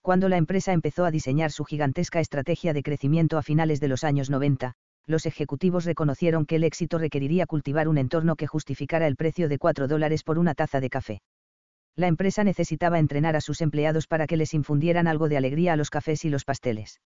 Cuando 0.02 0.30
la 0.30 0.38
empresa 0.38 0.72
empezó 0.72 1.04
a 1.04 1.12
diseñar 1.12 1.52
su 1.52 1.66
gigantesca 1.66 2.20
estrategia 2.20 2.74
de 2.74 2.84
crecimiento 2.84 3.38
a 3.38 3.42
finales 3.42 3.80
de 3.80 3.90
los 3.90 4.04
años 4.04 4.30
90, 4.30 4.74
los 5.06 5.26
ejecutivos 5.26 5.86
reconocieron 5.86 6.46
que 6.46 6.56
el 6.56 6.64
éxito 6.64 6.98
requeriría 6.98 7.46
cultivar 7.46 7.88
un 7.88 7.98
entorno 7.98 8.36
que 8.36 8.48
justificara 8.48 9.08
el 9.08 9.16
precio 9.16 9.50
de 9.50 9.58
4 9.58 9.88
dólares 9.88 10.24
por 10.24 10.40
una 10.40 10.54
taza 10.54 10.80
de 10.80 10.90
café 10.90 11.22
la 12.00 12.08
empresa 12.08 12.46
necesitaba 12.46 12.98
entrenar 12.98 13.36
a 13.36 13.42
sus 13.42 13.60
empleados 13.60 14.08
para 14.08 14.26
que 14.26 14.38
les 14.38 14.54
infundieran 14.54 15.06
algo 15.06 15.28
de 15.28 15.36
alegría 15.36 15.74
a 15.74 15.76
los 15.76 15.90
cafés 15.90 16.24
y 16.24 16.30
los 16.30 16.46
pasteles. 16.46 17.02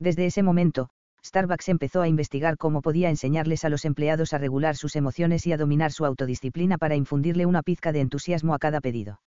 Desde 0.00 0.24
ese 0.24 0.42
momento, 0.42 0.88
Starbucks 1.22 1.68
empezó 1.68 2.00
a 2.00 2.08
investigar 2.08 2.56
cómo 2.56 2.80
podía 2.80 3.10
enseñarles 3.10 3.66
a 3.66 3.68
los 3.68 3.84
empleados 3.84 4.32
a 4.32 4.38
regular 4.38 4.76
sus 4.76 4.96
emociones 4.96 5.46
y 5.46 5.52
a 5.52 5.58
dominar 5.58 5.92
su 5.92 6.06
autodisciplina 6.06 6.78
para 6.78 6.96
infundirle 6.96 7.44
una 7.44 7.62
pizca 7.62 7.92
de 7.92 8.00
entusiasmo 8.00 8.54
a 8.54 8.58
cada 8.58 8.80
pedido. 8.80 9.20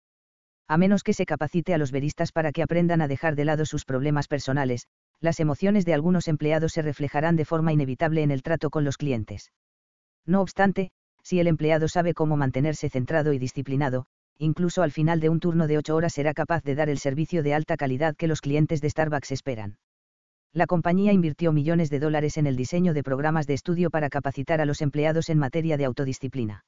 A 0.68 0.78
menos 0.78 1.04
que 1.04 1.14
se 1.14 1.28
capacite 1.28 1.76
a 1.76 1.78
los 1.78 1.92
veristas 1.92 2.32
para 2.32 2.52
que 2.52 2.64
aprendan 2.64 3.02
a 3.02 3.08
dejar 3.08 3.36
de 3.36 3.46
lado 3.46 3.66
sus 3.66 3.86
problemas 3.86 4.28
personales, 4.28 4.88
las 5.22 5.40
emociones 5.40 5.86
de 5.86 5.94
algunos 5.94 6.28
empleados 6.28 6.74
se 6.74 6.82
reflejarán 6.82 7.36
de 7.36 7.46
forma 7.46 7.72
inevitable 7.72 8.24
en 8.24 8.32
el 8.32 8.42
trato 8.42 8.72
con 8.72 8.84
los 8.84 8.98
clientes. 8.98 9.52
No 10.26 10.42
obstante, 10.42 10.90
si 11.22 11.40
el 11.40 11.46
empleado 11.46 11.88
sabe 11.88 12.16
cómo 12.16 12.36
mantenerse 12.36 12.90
centrado 12.90 13.32
y 13.32 13.38
disciplinado, 13.40 14.08
incluso 14.38 14.84
al 14.84 14.92
final 14.92 15.20
de 15.20 15.30
un 15.30 15.40
turno 15.40 15.68
de 15.68 15.78
ocho 15.78 15.96
horas 15.96 16.14
será 16.14 16.34
capaz 16.34 16.64
de 16.64 16.76
dar 16.76 16.90
el 16.90 16.98
servicio 16.98 17.44
de 17.44 17.54
alta 17.54 17.78
calidad 17.78 18.16
que 18.16 18.28
los 18.28 18.42
clientes 18.42 18.82
de 18.82 18.90
Starbucks 18.90 19.32
esperan. 19.32 19.78
La 20.54 20.66
compañía 20.66 21.14
invirtió 21.14 21.52
millones 21.52 21.90
de 21.90 22.00
dólares 22.00 22.38
en 22.38 22.48
el 22.48 22.56
diseño 22.56 22.94
de 22.94 23.04
programas 23.04 23.48
de 23.48 23.54
estudio 23.54 23.90
para 23.90 24.10
capacitar 24.10 24.62
a 24.62 24.66
los 24.66 24.82
empleados 24.82 25.30
en 25.30 25.38
materia 25.38 25.78
de 25.78 25.86
autodisciplina. 25.86 26.66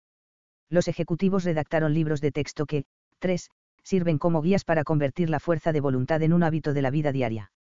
Los 0.69 0.87
ejecutivos 0.87 1.43
redactaron 1.43 1.93
libros 1.93 2.21
de 2.21 2.31
texto 2.31 2.65
que, 2.65 2.85
3, 3.19 3.49
sirven 3.83 4.17
como 4.17 4.41
guías 4.41 4.65
para 4.65 4.83
convertir 4.83 5.29
la 5.29 5.39
fuerza 5.39 5.71
de 5.71 5.81
voluntad 5.81 6.21
en 6.21 6.33
un 6.33 6.43
hábito 6.43 6.73
de 6.73 6.81
la 6.81 6.91
vida 6.91 7.11
diaria. 7.11 7.51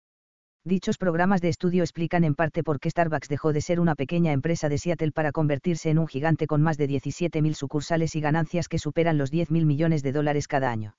Dichos 0.65 0.99
programas 0.99 1.41
de 1.41 1.49
estudio 1.49 1.83
explican 1.83 2.25
en 2.25 2.35
parte 2.35 2.62
por 2.62 2.78
qué 2.78 2.91
Starbucks 2.91 3.28
dejó 3.28 3.53
de 3.53 3.61
ser 3.61 3.81
una 3.81 3.95
pequeña 3.95 4.33
empresa 4.33 4.69
de 4.69 4.77
Seattle 4.77 5.12
para 5.12 5.33
convertirse 5.33 5.89
en 5.89 5.99
un 5.99 6.07
gigante 6.07 6.47
con 6.47 6.62
más 6.62 6.77
de 6.77 6.89
17.000 6.89 7.55
sucursales 7.55 8.15
y 8.17 8.20
ganancias 8.20 8.69
que 8.69 8.78
superan 8.78 9.17
los 9.17 9.33
10.000 9.33 9.65
millones 9.65 10.03
de 10.03 10.12
dólares 10.12 10.47
cada 10.47 10.70
año. 10.70 10.95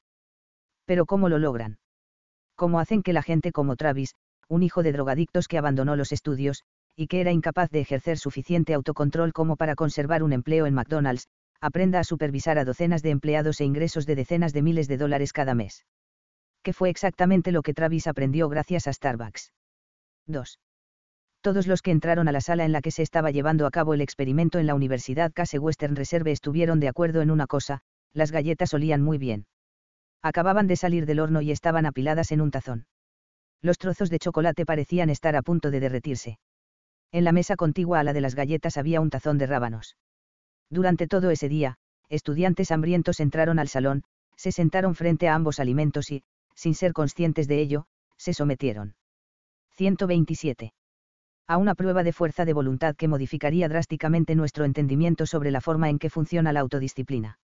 Pero 0.86 1.06
¿cómo 1.06 1.30
lo 1.30 1.38
logran? 1.38 1.78
¿Cómo 2.56 2.80
hacen 2.80 3.04
que 3.04 3.14
la 3.14 3.22
gente 3.22 3.52
como 3.52 3.76
Travis, 3.76 4.16
un 4.48 4.64
hijo 4.64 4.82
de 4.82 4.92
drogadictos 4.92 5.48
que 5.48 5.60
abandonó 5.60 5.96
los 5.96 6.12
estudios, 6.12 6.64
y 6.96 7.08
que 7.08 7.22
era 7.22 7.32
incapaz 7.32 7.70
de 7.70 7.82
ejercer 7.82 8.18
suficiente 8.18 8.74
autocontrol 8.74 9.34
como 9.34 9.56
para 9.56 9.76
conservar 9.76 10.24
un 10.24 10.34
empleo 10.34 10.66
en 10.66 10.74
McDonald's, 10.74 11.28
aprenda 11.62 12.00
a 12.00 12.04
supervisar 12.04 12.58
a 12.58 12.66
docenas 12.66 13.04
de 13.04 13.12
empleados 13.12 13.62
e 13.62 13.66
ingresos 13.66 14.06
de 14.06 14.16
decenas 14.16 14.52
de 14.52 14.64
miles 14.64 14.88
de 14.88 14.98
dólares 14.98 15.32
cada 15.32 15.54
mes? 15.54 15.86
Que 16.64 16.74
fue 16.74 16.90
exactamente 16.90 17.52
lo 17.52 17.62
que 17.62 17.74
Travis 17.74 18.08
aprendió 18.08 18.50
gracias 18.50 18.88
a 18.88 18.94
Starbucks. 18.94 19.52
2. 20.28 20.60
Todos 21.42 21.68
los 21.68 21.82
que 21.82 21.92
entraron 21.92 22.28
a 22.28 22.32
la 22.32 22.42
sala 22.42 22.66
en 22.66 22.74
la 22.74 22.82
que 22.82 22.92
se 22.92 23.02
estaba 23.02 23.32
llevando 23.32 23.66
a 23.66 23.72
cabo 23.72 23.94
el 23.94 24.02
experimento 24.02 24.60
en 24.60 24.68
la 24.68 24.76
Universidad 24.76 25.32
Case 25.32 25.58
Western 25.58 25.96
Reserve 25.96 26.32
estuvieron 26.32 26.80
de 26.80 26.90
acuerdo 26.90 27.22
en 27.22 27.32
una 27.32 27.48
cosa, 27.48 27.80
las 28.14 28.32
galletas 28.32 28.74
olían 28.74 29.02
muy 29.02 29.18
bien. 29.18 29.46
Acababan 30.22 30.68
de 30.68 30.76
salir 30.76 31.06
del 31.06 31.22
horno 31.22 31.42
y 31.42 31.52
estaban 31.52 31.86
apiladas 31.86 32.32
en 32.32 32.42
un 32.42 32.52
tazón. 32.52 32.88
Los 33.62 33.78
trozos 33.78 34.10
de 34.10 34.20
chocolate 34.20 34.66
parecían 34.66 35.10
estar 35.10 35.36
a 35.36 35.42
punto 35.42 35.72
de 35.72 35.80
derretirse. 35.80 36.40
En 37.12 37.24
la 37.24 37.32
mesa 37.32 37.56
contigua 37.56 38.00
a 38.00 38.04
la 38.04 38.14
de 38.14 38.22
las 38.22 38.36
galletas 38.36 38.78
había 38.78 39.00
un 39.00 39.10
tazón 39.10 39.38
de 39.38 39.48
rábanos. 39.48 39.96
Durante 40.70 41.08
todo 41.08 41.32
ese 41.32 41.50
día, 41.50 41.76
estudiantes 42.10 42.72
hambrientos 42.72 43.20
entraron 43.20 43.60
al 43.60 43.70
salón, 43.70 44.04
se 44.36 44.52
sentaron 44.52 44.94
frente 44.96 45.28
a 45.28 45.36
ambos 45.36 45.60
alimentos 45.60 46.12
y, 46.12 46.24
sin 46.60 46.76
ser 46.76 46.92
conscientes 46.92 47.48
de 47.48 47.62
ello, 47.62 47.86
se 48.18 48.34
sometieron. 48.34 48.96
127 49.78 50.74
a 51.48 51.58
una 51.58 51.74
prueba 51.74 52.04
de 52.04 52.14
fuerza 52.14 52.46
de 52.46 52.54
voluntad 52.54 52.96
que 52.96 53.08
modificaría 53.08 53.68
drásticamente 53.68 54.36
nuestro 54.36 54.66
entendimiento 54.66 55.26
sobre 55.26 55.50
la 55.50 55.62
forma 55.62 55.90
en 55.90 55.98
que 55.98 56.12
funciona 56.12 56.54
la 56.54 56.60
autodisciplina. 56.60 57.40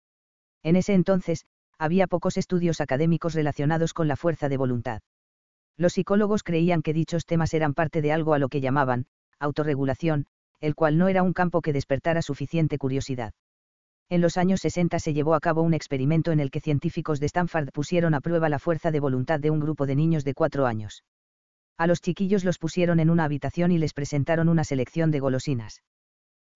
En 0.63 0.77
ese 0.77 0.95
entonces, 0.95 1.45
había 1.79 2.07
pocos 2.07 2.39
estudios 2.39 2.81
académicos 2.81 3.35
relacionados 3.35 3.93
con 3.93 4.09
la 4.09 4.17
fuerza 4.17 4.49
de 4.49 4.57
voluntad. 4.57 5.03
Los 5.77 5.93
psicólogos 5.93 6.43
creían 6.43 6.81
que 6.81 6.95
dichos 6.95 7.27
temas 7.27 7.53
eran 7.53 7.75
parte 7.75 8.01
de 8.01 8.11
algo 8.11 8.33
a 8.33 8.39
lo 8.39 8.49
que 8.49 8.63
llamaban, 8.63 9.05
autorregulación, 9.39 10.25
el 10.61 10.75
cual 10.75 10.97
no 10.97 11.09
era 11.09 11.23
un 11.23 11.35
campo 11.35 11.61
que 11.61 11.75
despertara 11.75 12.23
suficiente 12.23 12.79
curiosidad. 12.79 13.35
En 14.11 14.21
los 14.21 14.37
años 14.37 14.61
60 14.61 14.99
se 14.99 15.15
llevó 15.15 15.35
a 15.35 15.41
cabo 15.41 15.63
un 15.63 15.73
experimento 15.73 16.33
en 16.33 16.41
el 16.41 16.51
que 16.51 16.61
científicos 16.61 17.21
de 17.21 17.27
Stanford 17.27 17.71
pusieron 17.73 18.13
a 18.15 18.21
prueba 18.21 18.49
la 18.49 18.59
fuerza 18.59 18.91
de 18.91 18.99
voluntad 18.99 19.39
de 19.39 19.51
un 19.51 19.61
grupo 19.61 19.87
de 19.87 19.95
niños 19.95 20.25
de 20.25 20.35
cuatro 20.35 20.67
años. 20.67 21.05
A 21.79 21.87
los 21.87 22.01
chiquillos 22.01 22.45
los 22.45 22.59
pusieron 22.59 22.99
en 22.99 23.09
una 23.09 23.23
habitación 23.23 23.71
y 23.71 23.79
les 23.79 23.95
presentaron 23.95 24.49
una 24.49 24.65
selección 24.65 25.13
de 25.13 25.21
golosinas. 25.21 25.85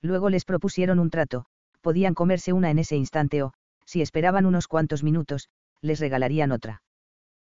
Luego 0.03 0.31
les 0.31 0.45
propusieron 0.45 0.99
un 0.99 1.11
trato, 1.11 1.47
podían 1.81 2.15
comerse 2.15 2.53
una 2.53 2.73
en 2.73 2.81
ese 2.81 2.97
instante 2.97 3.45
o, 3.45 3.53
si 3.87 4.03
esperaban 4.03 4.47
unos 4.47 4.67
cuantos 4.67 5.05
minutos, 5.05 5.49
les 5.81 6.01
regalarían 6.01 6.51
otra. 6.51 6.83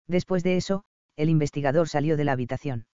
Después 0.07 0.43
de 0.43 0.55
eso, 0.55 0.83
el 1.15 1.29
investigador 1.29 1.89
salió 1.89 2.15
de 2.15 2.25
la 2.25 2.33
habitación. 2.33 2.85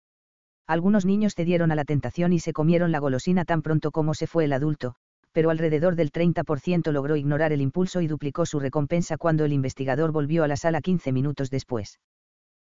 Algunos 0.65 1.05
niños 1.05 1.35
cedieron 1.35 1.73
a 1.73 1.75
la 1.75 1.83
tentación 1.83 2.31
y 2.31 2.39
se 2.39 2.53
comieron 2.53 2.93
la 2.93 2.99
golosina 2.99 3.43
tan 3.43 3.61
pronto 3.63 3.91
como 3.91 4.13
se 4.13 4.27
fue 4.27 4.45
el 4.45 4.53
adulto, 4.53 4.95
pero 5.31 5.49
alrededor 5.49 5.95
del 5.95 6.11
30% 6.11 6.91
logró 6.91 7.15
ignorar 7.15 7.53
el 7.53 7.61
impulso 7.61 8.01
y 8.01 8.07
duplicó 8.07 8.45
su 8.45 8.59
recompensa 8.59 9.17
cuando 9.17 9.45
el 9.45 9.53
investigador 9.53 10.11
volvió 10.11 10.43
a 10.43 10.47
la 10.47 10.57
sala 10.57 10.81
15 10.81 11.11
minutos 11.11 11.49
después 11.49 11.99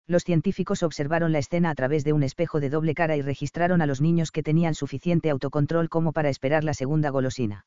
los 0.06 0.24
científicos 0.24 0.82
observaron 0.82 1.32
la 1.32 1.38
escena 1.38 1.70
a 1.70 1.74
través 1.74 2.04
de 2.04 2.12
un 2.12 2.22
espejo 2.22 2.60
de 2.60 2.68
doble 2.68 2.94
cara 2.94 3.16
y 3.16 3.22
registraron 3.22 3.80
a 3.80 3.86
los 3.86 4.00
niños 4.00 4.30
que 4.30 4.42
tenían 4.42 4.74
suficiente 4.74 5.30
autocontrol 5.30 5.88
como 5.88 6.12
para 6.12 6.28
esperar 6.28 6.62
la 6.62 6.74
segunda 6.74 7.10
golosina. 7.10 7.64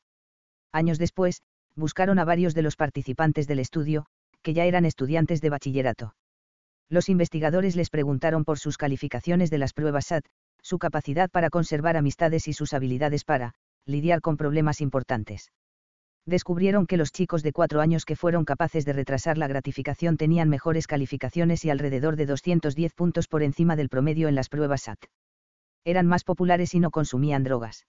Años 0.72 0.98
después, 0.98 1.42
buscaron 1.74 2.18
a 2.18 2.24
varios 2.24 2.54
de 2.54 2.62
los 2.62 2.76
participantes 2.76 3.46
del 3.48 3.58
estudio, 3.58 4.06
que 4.42 4.54
ya 4.54 4.66
eran 4.66 4.84
estudiantes 4.84 5.40
de 5.40 5.50
bachillerato. 5.50 6.14
Los 6.88 7.08
investigadores 7.08 7.74
les 7.76 7.90
preguntaron 7.90 8.44
por 8.44 8.58
sus 8.58 8.76
calificaciones 8.76 9.50
de 9.50 9.58
las 9.58 9.72
pruebas 9.72 10.06
SAT, 10.06 10.24
su 10.62 10.78
capacidad 10.78 11.30
para 11.30 11.50
conservar 11.50 11.96
amistades 11.96 12.46
y 12.48 12.52
sus 12.52 12.72
habilidades 12.72 13.24
para 13.24 13.54
lidiar 13.88 14.20
con 14.20 14.36
problemas 14.36 14.80
importantes 14.80 15.50
descubrieron 16.28 16.86
que 16.86 16.96
los 16.96 17.10
chicos 17.10 17.42
de 17.42 17.52
cuatro 17.52 17.80
años 17.80 18.04
que 18.04 18.14
fueron 18.14 18.44
capaces 18.44 18.84
de 18.84 18.92
retrasar 18.92 19.38
la 19.38 19.48
gratificación 19.48 20.16
tenían 20.16 20.48
mejores 20.48 20.86
calificaciones 20.86 21.64
y 21.64 21.70
alrededor 21.70 22.16
de 22.16 22.26
210 22.26 22.94
puntos 22.94 23.26
por 23.28 23.42
encima 23.42 23.76
del 23.76 23.88
promedio 23.88 24.28
en 24.28 24.34
las 24.34 24.48
pruebas 24.48 24.82
SAT. 24.82 24.98
Eran 25.84 26.06
más 26.06 26.24
populares 26.24 26.74
y 26.74 26.80
no 26.80 26.90
consumían 26.90 27.44
drogas. 27.44 27.86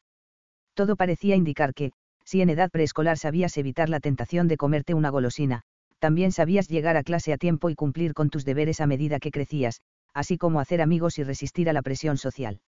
Todo 0.74 0.96
parecía 0.96 1.36
indicar 1.36 1.74
que, 1.74 1.92
si 2.24 2.42
en 2.42 2.50
edad 2.50 2.72
preescolar 2.72 3.18
sabías 3.18 3.58
evitar 3.58 3.90
la 3.90 4.00
tentación 4.00 4.48
de 4.48 4.58
comerte 4.58 4.94
una 4.94 5.10
golosina, 5.10 5.64
también 6.00 6.32
sabías 6.32 6.70
llegar 6.70 6.96
a 6.96 7.04
clase 7.04 7.34
a 7.34 7.38
tiempo 7.38 7.70
y 7.70 7.76
cumplir 7.76 8.14
con 8.14 8.30
tus 8.30 8.46
deberes 8.46 8.80
a 8.80 8.88
medida 8.88 9.20
que 9.20 9.32
crecías, 9.32 9.82
así 10.14 10.38
como 10.38 10.62
hacer 10.62 10.82
amigos 10.82 11.20
y 11.20 11.24
resistir 11.24 11.70
a 11.70 11.74
la 11.74 11.82
presión 11.82 12.18
social. 12.18 12.62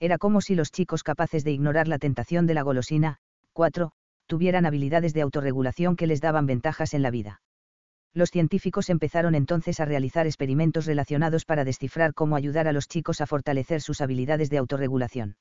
Era 0.00 0.18
como 0.18 0.40
si 0.40 0.54
los 0.54 0.70
chicos 0.70 1.02
capaces 1.02 1.44
de 1.44 1.52
ignorar 1.52 1.88
la 1.88 1.98
tentación 1.98 2.46
de 2.46 2.54
la 2.54 2.62
golosina, 2.62 3.18
4, 3.52 3.92
tuvieran 4.26 4.66
habilidades 4.66 5.14
de 5.14 5.22
autorregulación 5.22 5.96
que 5.96 6.06
les 6.06 6.20
daban 6.20 6.46
ventajas 6.46 6.94
en 6.94 7.02
la 7.02 7.10
vida. 7.10 7.40
Los 8.14 8.30
científicos 8.30 8.90
empezaron 8.90 9.34
entonces 9.34 9.80
a 9.80 9.84
realizar 9.84 10.26
experimentos 10.26 10.86
relacionados 10.86 11.44
para 11.44 11.64
descifrar 11.64 12.12
cómo 12.12 12.36
ayudar 12.36 12.68
a 12.68 12.72
los 12.72 12.86
chicos 12.86 13.20
a 13.20 13.26
fortalecer 13.26 13.80
sus 13.80 14.00
habilidades 14.00 14.50
de 14.50 14.58
autorregulación. 14.58 15.36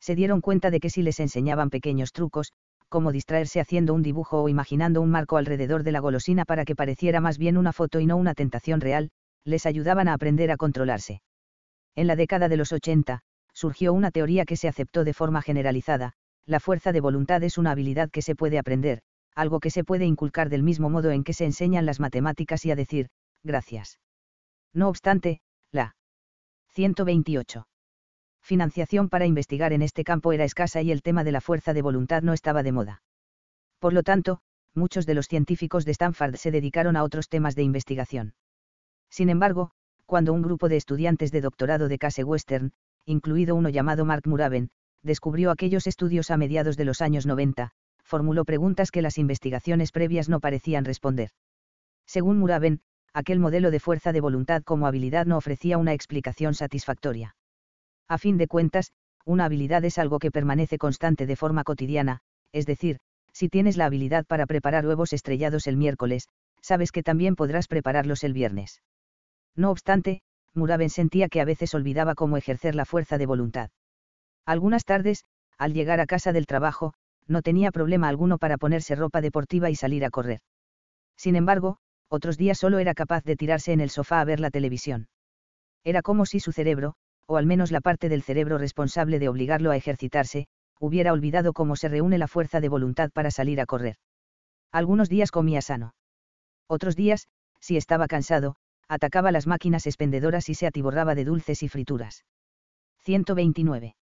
Se 0.00 0.14
dieron 0.14 0.40
cuenta 0.40 0.70
de 0.70 0.80
que 0.80 0.88
si 0.88 1.02
les 1.02 1.20
enseñaban 1.20 1.68
pequeños 1.68 2.12
trucos, 2.12 2.52
como 2.88 3.12
distraerse 3.12 3.60
haciendo 3.60 3.94
un 3.94 4.02
dibujo 4.02 4.42
o 4.42 4.48
imaginando 4.48 5.02
un 5.02 5.10
marco 5.10 5.36
alrededor 5.36 5.84
de 5.84 5.92
la 5.92 6.00
golosina 6.00 6.44
para 6.44 6.64
que 6.64 6.74
pareciera 6.74 7.20
más 7.20 7.38
bien 7.38 7.56
una 7.56 7.72
foto 7.72 8.00
y 8.00 8.06
no 8.06 8.16
una 8.16 8.34
tentación 8.34 8.80
real, 8.80 9.10
les 9.44 9.66
ayudaban 9.66 10.08
a 10.08 10.14
aprender 10.14 10.50
a 10.50 10.56
controlarse. 10.56 11.22
En 11.94 12.06
la 12.06 12.16
década 12.16 12.48
de 12.48 12.56
los 12.56 12.72
80, 12.72 13.20
surgió 13.60 13.92
una 13.92 14.10
teoría 14.10 14.46
que 14.46 14.56
se 14.56 14.68
aceptó 14.68 15.04
de 15.04 15.12
forma 15.12 15.42
generalizada, 15.42 16.14
la 16.46 16.60
fuerza 16.60 16.92
de 16.92 17.02
voluntad 17.02 17.42
es 17.42 17.58
una 17.58 17.72
habilidad 17.72 18.10
que 18.10 18.22
se 18.22 18.34
puede 18.34 18.58
aprender, 18.58 19.02
algo 19.34 19.60
que 19.60 19.68
se 19.68 19.84
puede 19.84 20.06
inculcar 20.06 20.48
del 20.48 20.62
mismo 20.62 20.88
modo 20.88 21.10
en 21.10 21.24
que 21.24 21.34
se 21.34 21.44
enseñan 21.44 21.84
las 21.84 22.00
matemáticas 22.00 22.64
y 22.64 22.70
a 22.70 22.76
decir, 22.76 23.10
gracias. 23.44 24.00
No 24.72 24.88
obstante, 24.88 25.42
la 25.72 25.94
128. 26.68 27.66
Financiación 28.40 29.10
para 29.10 29.26
investigar 29.26 29.74
en 29.74 29.82
este 29.82 30.04
campo 30.04 30.32
era 30.32 30.44
escasa 30.44 30.80
y 30.80 30.90
el 30.90 31.02
tema 31.02 31.22
de 31.22 31.32
la 31.32 31.42
fuerza 31.42 31.74
de 31.74 31.82
voluntad 31.82 32.22
no 32.22 32.32
estaba 32.32 32.62
de 32.62 32.72
moda. 32.72 33.02
Por 33.78 33.92
lo 33.92 34.02
tanto, 34.02 34.40
muchos 34.74 35.04
de 35.04 35.14
los 35.14 35.26
científicos 35.26 35.84
de 35.84 35.92
Stanford 35.92 36.36
se 36.36 36.50
dedicaron 36.50 36.96
a 36.96 37.04
otros 37.04 37.28
temas 37.28 37.54
de 37.56 37.62
investigación. 37.62 38.32
Sin 39.10 39.28
embargo, 39.28 39.72
cuando 40.06 40.32
un 40.32 40.40
grupo 40.40 40.70
de 40.70 40.78
estudiantes 40.78 41.30
de 41.30 41.42
doctorado 41.42 41.88
de 41.88 41.98
Case 41.98 42.24
Western, 42.24 42.72
incluido 43.10 43.54
uno 43.54 43.68
llamado 43.68 44.04
Mark 44.04 44.26
Muraben, 44.26 44.70
descubrió 45.02 45.50
aquellos 45.50 45.86
estudios 45.86 46.30
a 46.30 46.36
mediados 46.36 46.76
de 46.76 46.84
los 46.84 47.00
años 47.00 47.26
90, 47.26 47.72
formuló 48.04 48.44
preguntas 48.44 48.90
que 48.90 49.02
las 49.02 49.18
investigaciones 49.18 49.92
previas 49.92 50.28
no 50.28 50.40
parecían 50.40 50.84
responder. 50.84 51.30
Según 52.06 52.38
Muraben, 52.38 52.80
aquel 53.12 53.38
modelo 53.40 53.70
de 53.70 53.80
fuerza 53.80 54.12
de 54.12 54.20
voluntad 54.20 54.62
como 54.62 54.86
habilidad 54.86 55.26
no 55.26 55.36
ofrecía 55.36 55.78
una 55.78 55.92
explicación 55.92 56.54
satisfactoria. 56.54 57.36
A 58.08 58.18
fin 58.18 58.36
de 58.36 58.46
cuentas, 58.46 58.92
una 59.24 59.44
habilidad 59.44 59.84
es 59.84 59.98
algo 59.98 60.18
que 60.18 60.30
permanece 60.30 60.78
constante 60.78 61.26
de 61.26 61.36
forma 61.36 61.64
cotidiana, 61.64 62.20
es 62.52 62.66
decir, 62.66 62.98
si 63.32 63.48
tienes 63.48 63.76
la 63.76 63.86
habilidad 63.86 64.26
para 64.26 64.46
preparar 64.46 64.86
huevos 64.86 65.12
estrellados 65.12 65.66
el 65.66 65.76
miércoles, 65.76 66.28
sabes 66.60 66.92
que 66.92 67.02
también 67.02 67.36
podrás 67.36 67.68
prepararlos 67.68 68.24
el 68.24 68.32
viernes. 68.32 68.82
No 69.56 69.70
obstante, 69.70 70.22
Muraben 70.54 70.90
sentía 70.90 71.28
que 71.28 71.40
a 71.40 71.44
veces 71.44 71.74
olvidaba 71.74 72.14
cómo 72.14 72.36
ejercer 72.36 72.74
la 72.74 72.84
fuerza 72.84 73.18
de 73.18 73.26
voluntad. 73.26 73.70
Algunas 74.46 74.84
tardes, 74.84 75.24
al 75.58 75.74
llegar 75.74 76.00
a 76.00 76.06
casa 76.06 76.32
del 76.32 76.46
trabajo, 76.46 76.94
no 77.26 77.42
tenía 77.42 77.70
problema 77.70 78.08
alguno 78.08 78.38
para 78.38 78.58
ponerse 78.58 78.94
ropa 78.94 79.20
deportiva 79.20 79.70
y 79.70 79.76
salir 79.76 80.04
a 80.04 80.10
correr. 80.10 80.40
Sin 81.16 81.36
embargo, 81.36 81.76
otros 82.08 82.36
días 82.36 82.58
solo 82.58 82.78
era 82.78 82.94
capaz 82.94 83.22
de 83.24 83.36
tirarse 83.36 83.72
en 83.72 83.80
el 83.80 83.90
sofá 83.90 84.20
a 84.20 84.24
ver 84.24 84.40
la 84.40 84.50
televisión. 84.50 85.08
Era 85.84 86.02
como 86.02 86.26
si 86.26 86.40
su 86.40 86.50
cerebro, 86.50 86.94
o 87.26 87.36
al 87.36 87.46
menos 87.46 87.70
la 87.70 87.80
parte 87.80 88.08
del 88.08 88.22
cerebro 88.22 88.58
responsable 88.58 89.20
de 89.20 89.28
obligarlo 89.28 89.70
a 89.70 89.76
ejercitarse, 89.76 90.48
hubiera 90.80 91.12
olvidado 91.12 91.52
cómo 91.52 91.76
se 91.76 91.88
reúne 91.88 92.18
la 92.18 92.26
fuerza 92.26 92.60
de 92.60 92.68
voluntad 92.68 93.10
para 93.12 93.30
salir 93.30 93.60
a 93.60 93.66
correr. 93.66 93.96
Algunos 94.72 95.08
días 95.08 95.30
comía 95.30 95.62
sano. 95.62 95.94
Otros 96.66 96.96
días, 96.96 97.28
si 97.60 97.76
estaba 97.76 98.08
cansado, 98.08 98.56
atacaba 98.90 99.30
las 99.30 99.46
máquinas 99.46 99.86
expendedoras 99.86 100.48
y 100.48 100.54
se 100.54 100.66
atiborraba 100.66 101.14
de 101.14 101.24
dulces 101.24 101.62
y 101.62 101.68
frituras. 101.68 102.24
129. 103.04 103.94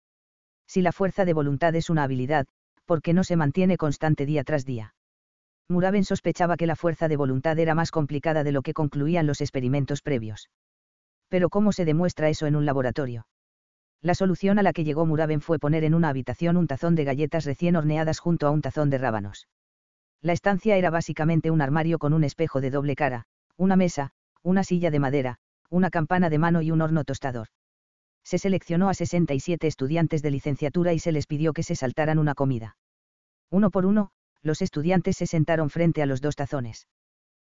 Si 0.66 0.80
la 0.80 0.92
fuerza 0.92 1.26
de 1.26 1.34
voluntad 1.34 1.74
es 1.74 1.90
una 1.90 2.04
habilidad, 2.04 2.46
¿por 2.86 3.02
qué 3.02 3.12
no 3.12 3.22
se 3.22 3.36
mantiene 3.36 3.76
constante 3.76 4.24
día 4.24 4.44
tras 4.44 4.64
día? 4.64 4.94
Muraben 5.68 6.04
sospechaba 6.04 6.56
que 6.56 6.66
la 6.66 6.74
fuerza 6.74 7.06
de 7.06 7.16
voluntad 7.16 7.58
era 7.58 7.74
más 7.74 7.90
complicada 7.90 8.44
de 8.44 8.52
lo 8.52 8.62
que 8.62 8.72
concluían 8.72 9.26
los 9.26 9.42
experimentos 9.42 10.00
previos. 10.00 10.48
Pero 11.28 11.50
¿cómo 11.50 11.72
se 11.72 11.84
demuestra 11.84 12.30
eso 12.30 12.46
en 12.46 12.56
un 12.56 12.64
laboratorio? 12.64 13.26
La 14.00 14.14
solución 14.14 14.58
a 14.58 14.62
la 14.62 14.72
que 14.72 14.84
llegó 14.84 15.04
Muraben 15.04 15.42
fue 15.42 15.58
poner 15.58 15.84
en 15.84 15.92
una 15.92 16.08
habitación 16.08 16.56
un 16.56 16.66
tazón 16.66 16.94
de 16.94 17.04
galletas 17.04 17.44
recién 17.44 17.76
horneadas 17.76 18.20
junto 18.20 18.46
a 18.46 18.50
un 18.50 18.62
tazón 18.62 18.88
de 18.88 18.96
rábanos. 18.96 19.48
La 20.22 20.32
estancia 20.32 20.78
era 20.78 20.88
básicamente 20.88 21.50
un 21.50 21.60
armario 21.60 21.98
con 21.98 22.14
un 22.14 22.24
espejo 22.24 22.62
de 22.62 22.70
doble 22.70 22.96
cara, 22.96 23.24
una 23.58 23.76
mesa, 23.76 24.12
una 24.48 24.64
silla 24.64 24.90
de 24.90 24.98
madera, 24.98 25.36
una 25.70 25.90
campana 25.90 26.30
de 26.30 26.38
mano 26.38 26.62
y 26.62 26.70
un 26.70 26.80
horno 26.80 27.04
tostador 27.04 27.48
se 28.28 28.36
seleccionó 28.36 28.90
a 28.90 28.94
67 28.94 29.66
estudiantes 29.66 30.20
de 30.20 30.30
licenciatura 30.30 30.92
y 30.92 30.98
se 30.98 31.12
les 31.12 31.26
pidió 31.26 31.54
que 31.54 31.62
se 31.62 31.74
saltaran 31.74 32.18
una 32.18 32.34
comida. 32.34 32.76
Uno 33.50 33.70
por 33.70 33.86
uno, 33.86 34.10
los 34.42 34.60
estudiantes 34.60 35.16
se 35.16 35.26
sentaron 35.26 35.70
frente 35.70 36.02
a 36.02 36.06
los 36.06 36.20
dos 36.20 36.36
tazones. 36.36 36.86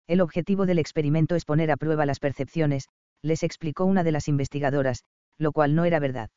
El 0.08 0.20
objetivo 0.20 0.66
del 0.66 0.80
experimento 0.80 1.36
es 1.36 1.44
poner 1.44 1.70
a 1.70 1.76
prueba 1.76 2.06
las 2.06 2.18
percepciones, 2.18 2.88
les 3.22 3.44
explicó 3.44 3.84
una 3.84 4.02
de 4.02 4.10
las 4.10 4.26
investigadoras, 4.26 5.04
lo 5.38 5.52
cual 5.52 5.76
no 5.76 5.84
era 5.84 6.00
verdad. 6.00 6.30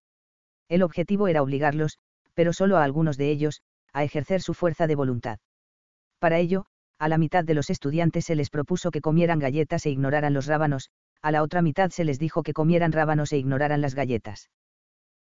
El 0.70 0.84
objetivo 0.84 1.28
era 1.28 1.42
obligarlos, 1.42 1.98
pero 2.36 2.54
solo 2.54 2.78
a 2.78 2.84
algunos 2.84 3.18
de 3.18 3.32
ellos, 3.32 3.64
a 3.92 4.04
ejercer 4.04 4.44
su 4.44 4.54
fuerza 4.54 4.86
de 4.86 4.94
voluntad. 4.94 5.40
Para 6.20 6.38
ello, 6.38 6.68
a 7.00 7.08
la 7.08 7.18
mitad 7.18 7.44
de 7.44 7.54
los 7.54 7.70
estudiantes 7.70 8.26
se 8.26 8.36
les 8.36 8.50
propuso 8.50 8.92
que 8.92 9.02
comieran 9.02 9.40
galletas 9.40 9.86
e 9.86 9.90
ignoraran 9.90 10.34
los 10.34 10.48
rábanos, 10.48 10.90
a 11.22 11.32
la 11.32 11.44
otra 11.44 11.62
mitad 11.62 11.92
se 11.92 12.04
les 12.04 12.20
dijo 12.20 12.44
que 12.44 12.54
comieran 12.54 12.92
rábanos 12.92 13.32
e 13.34 13.38
ignoraran 13.38 13.82
las 13.82 13.96
galletas. 13.96 14.50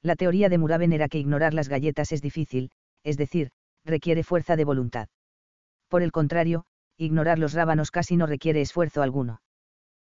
La 0.01 0.15
teoría 0.15 0.49
de 0.49 0.57
Muraben 0.57 0.93
era 0.93 1.09
que 1.09 1.17
ignorar 1.17 1.53
las 1.53 1.67
galletas 1.67 2.11
es 2.11 2.21
difícil, 2.21 2.71
es 3.03 3.17
decir, 3.17 3.51
requiere 3.83 4.23
fuerza 4.23 4.55
de 4.55 4.65
voluntad. 4.65 5.07
Por 5.89 6.01
el 6.01 6.11
contrario, 6.11 6.65
ignorar 6.97 7.39
los 7.39 7.53
rábanos 7.53 7.91
casi 7.91 8.15
no 8.15 8.25
requiere 8.25 8.61
esfuerzo 8.61 9.01
alguno. 9.01 9.41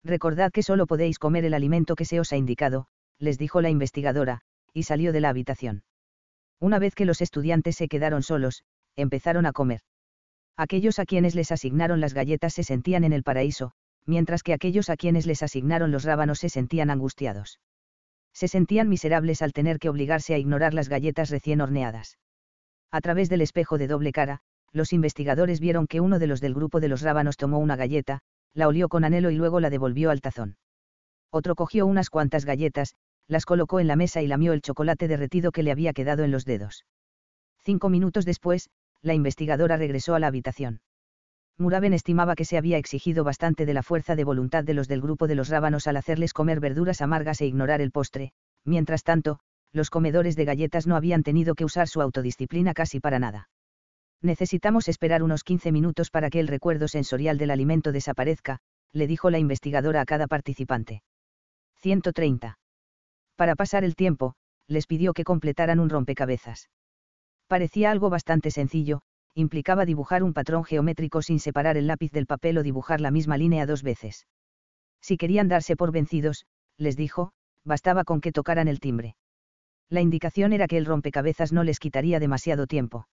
Recordad 0.03 0.51
que 0.51 0.63
solo 0.63 0.85
podéis 0.85 1.17
comer 1.17 1.45
el 1.45 1.53
alimento 1.53 1.95
que 1.95 2.05
se 2.05 2.19
os 2.19 2.33
ha 2.33 2.37
indicado, 2.37 2.87
les 3.19 3.37
dijo 3.37 3.61
la 3.61 3.69
investigadora, 3.69 4.41
y 4.73 4.83
salió 4.83 5.13
de 5.13 5.21
la 5.21 5.29
habitación. 5.29 5.83
Una 6.59 6.79
vez 6.79 6.95
que 6.95 7.05
los 7.05 7.21
estudiantes 7.21 7.75
se 7.75 7.87
quedaron 7.87 8.23
solos, 8.23 8.63
empezaron 8.95 9.45
a 9.45 9.53
comer. 9.53 9.81
Aquellos 10.57 10.99
a 10.99 11.05
quienes 11.05 11.35
les 11.35 11.51
asignaron 11.51 11.99
las 11.99 12.13
galletas 12.13 12.53
se 12.53 12.63
sentían 12.63 13.03
en 13.03 13.13
el 13.13 13.23
paraíso, 13.23 13.71
mientras 14.05 14.43
que 14.43 14.53
aquellos 14.53 14.89
a 14.89 14.97
quienes 14.97 15.25
les 15.25 15.41
asignaron 15.41 15.91
los 15.91 16.03
rábanos 16.03 16.39
se 16.39 16.49
sentían 16.49 16.89
angustiados. 16.89 17.59
Se 18.33 18.47
sentían 18.47 18.89
miserables 18.89 19.41
al 19.41 19.53
tener 19.53 19.79
que 19.79 19.89
obligarse 19.89 20.33
a 20.33 20.37
ignorar 20.37 20.73
las 20.73 20.89
galletas 20.89 21.29
recién 21.29 21.61
horneadas. 21.61 22.17
A 22.91 23.01
través 23.01 23.29
del 23.29 23.41
espejo 23.41 23.77
de 23.77 23.87
doble 23.87 24.11
cara, 24.11 24.41
los 24.71 24.93
investigadores 24.93 25.59
vieron 25.59 25.87
que 25.87 26.01
uno 26.01 26.19
de 26.19 26.27
los 26.27 26.41
del 26.41 26.53
grupo 26.53 26.79
de 26.79 26.87
los 26.87 27.01
rábanos 27.01 27.37
tomó 27.37 27.59
una 27.59 27.75
galleta, 27.75 28.19
la 28.53 28.67
olió 28.67 28.89
con 28.89 29.03
anhelo 29.03 29.31
y 29.31 29.35
luego 29.35 29.59
la 29.59 29.69
devolvió 29.69 30.11
al 30.11 30.21
tazón. 30.21 30.57
Otro 31.31 31.55
cogió 31.55 31.87
unas 31.87 32.09
cuantas 32.09 32.45
galletas, 32.45 32.95
las 33.27 33.45
colocó 33.45 33.79
en 33.79 33.87
la 33.87 33.95
mesa 33.95 34.21
y 34.21 34.27
lamió 34.27 34.53
el 34.53 34.61
chocolate 34.61 35.07
derretido 35.07 35.51
que 35.51 35.63
le 35.63 35.71
había 35.71 35.93
quedado 35.93 36.23
en 36.23 36.31
los 36.31 36.45
dedos. 36.45 36.85
Cinco 37.63 37.89
minutos 37.89 38.25
después, 38.25 38.69
la 39.03 39.13
investigadora 39.13 39.77
regresó 39.77 40.15
a 40.15 40.19
la 40.19 40.27
habitación. 40.27 40.81
Muraben 41.59 41.93
estimaba 41.93 42.35
que 42.35 42.45
se 42.45 42.57
había 42.57 42.79
exigido 42.79 43.23
bastante 43.23 43.67
de 43.67 43.75
la 43.75 43.83
fuerza 43.83 44.15
de 44.15 44.23
voluntad 44.23 44.63
de 44.63 44.73
los 44.73 44.87
del 44.87 45.01
grupo 45.01 45.27
de 45.27 45.35
los 45.35 45.49
rábanos 45.49 45.85
al 45.85 45.97
hacerles 45.97 46.33
comer 46.33 46.59
verduras 46.59 47.01
amargas 47.01 47.41
e 47.41 47.45
ignorar 47.45 47.81
el 47.81 47.91
postre, 47.91 48.31
mientras 48.65 49.03
tanto, 49.03 49.39
los 49.71 49.89
comedores 49.89 50.35
de 50.35 50.45
galletas 50.45 50.87
no 50.87 50.95
habían 50.95 51.21
tenido 51.21 51.53
que 51.53 51.65
usar 51.65 51.87
su 51.87 52.01
autodisciplina 52.01 52.73
casi 52.73 52.99
para 52.99 53.19
nada. 53.19 53.49
Necesitamos 54.21 54.87
esperar 54.87 55.21
unos 55.21 55.43
15 55.43 55.71
minutos 55.71 56.09
para 56.09 56.29
que 56.29 56.39
el 56.39 56.47
recuerdo 56.47 56.87
sensorial 56.87 57.37
del 57.37 57.51
alimento 57.51 57.91
desaparezca, 57.91 58.59
le 58.93 59.05
dijo 59.05 59.29
la 59.29 59.39
investigadora 59.39 60.01
a 60.01 60.05
cada 60.05 60.27
participante. 60.27 61.03
130. 61.81 62.57
Para 63.35 63.55
pasar 63.55 63.83
el 63.83 63.95
tiempo, 63.95 64.35
les 64.67 64.87
pidió 64.87 65.13
que 65.13 65.25
completaran 65.25 65.79
un 65.79 65.89
rompecabezas. 65.89 66.69
Parecía 67.47 67.91
algo 67.91 68.09
bastante 68.09 68.51
sencillo, 68.51 69.01
implicaba 69.35 69.85
dibujar 69.85 70.23
un 70.23 70.33
patrón 70.33 70.63
geométrico 70.63 71.21
sin 71.21 71.39
separar 71.39 71.77
el 71.77 71.87
lápiz 71.87 72.11
del 72.11 72.25
papel 72.25 72.57
o 72.57 72.63
dibujar 72.63 73.01
la 73.01 73.11
misma 73.11 73.37
línea 73.37 73.65
dos 73.65 73.83
veces. 73.83 74.27
Si 75.01 75.17
querían 75.17 75.47
darse 75.47 75.75
por 75.75 75.91
vencidos, 75.91 76.45
les 76.77 76.95
dijo, 76.95 77.33
bastaba 77.63 78.03
con 78.03 78.21
que 78.21 78.31
tocaran 78.31 78.67
el 78.67 78.79
timbre. 78.79 79.15
La 79.89 80.01
indicación 80.01 80.53
era 80.53 80.67
que 80.67 80.77
el 80.77 80.85
rompecabezas 80.85 81.51
no 81.51 81.63
les 81.63 81.79
quitaría 81.79 82.19
demasiado 82.19 82.67
tiempo. 82.67 83.07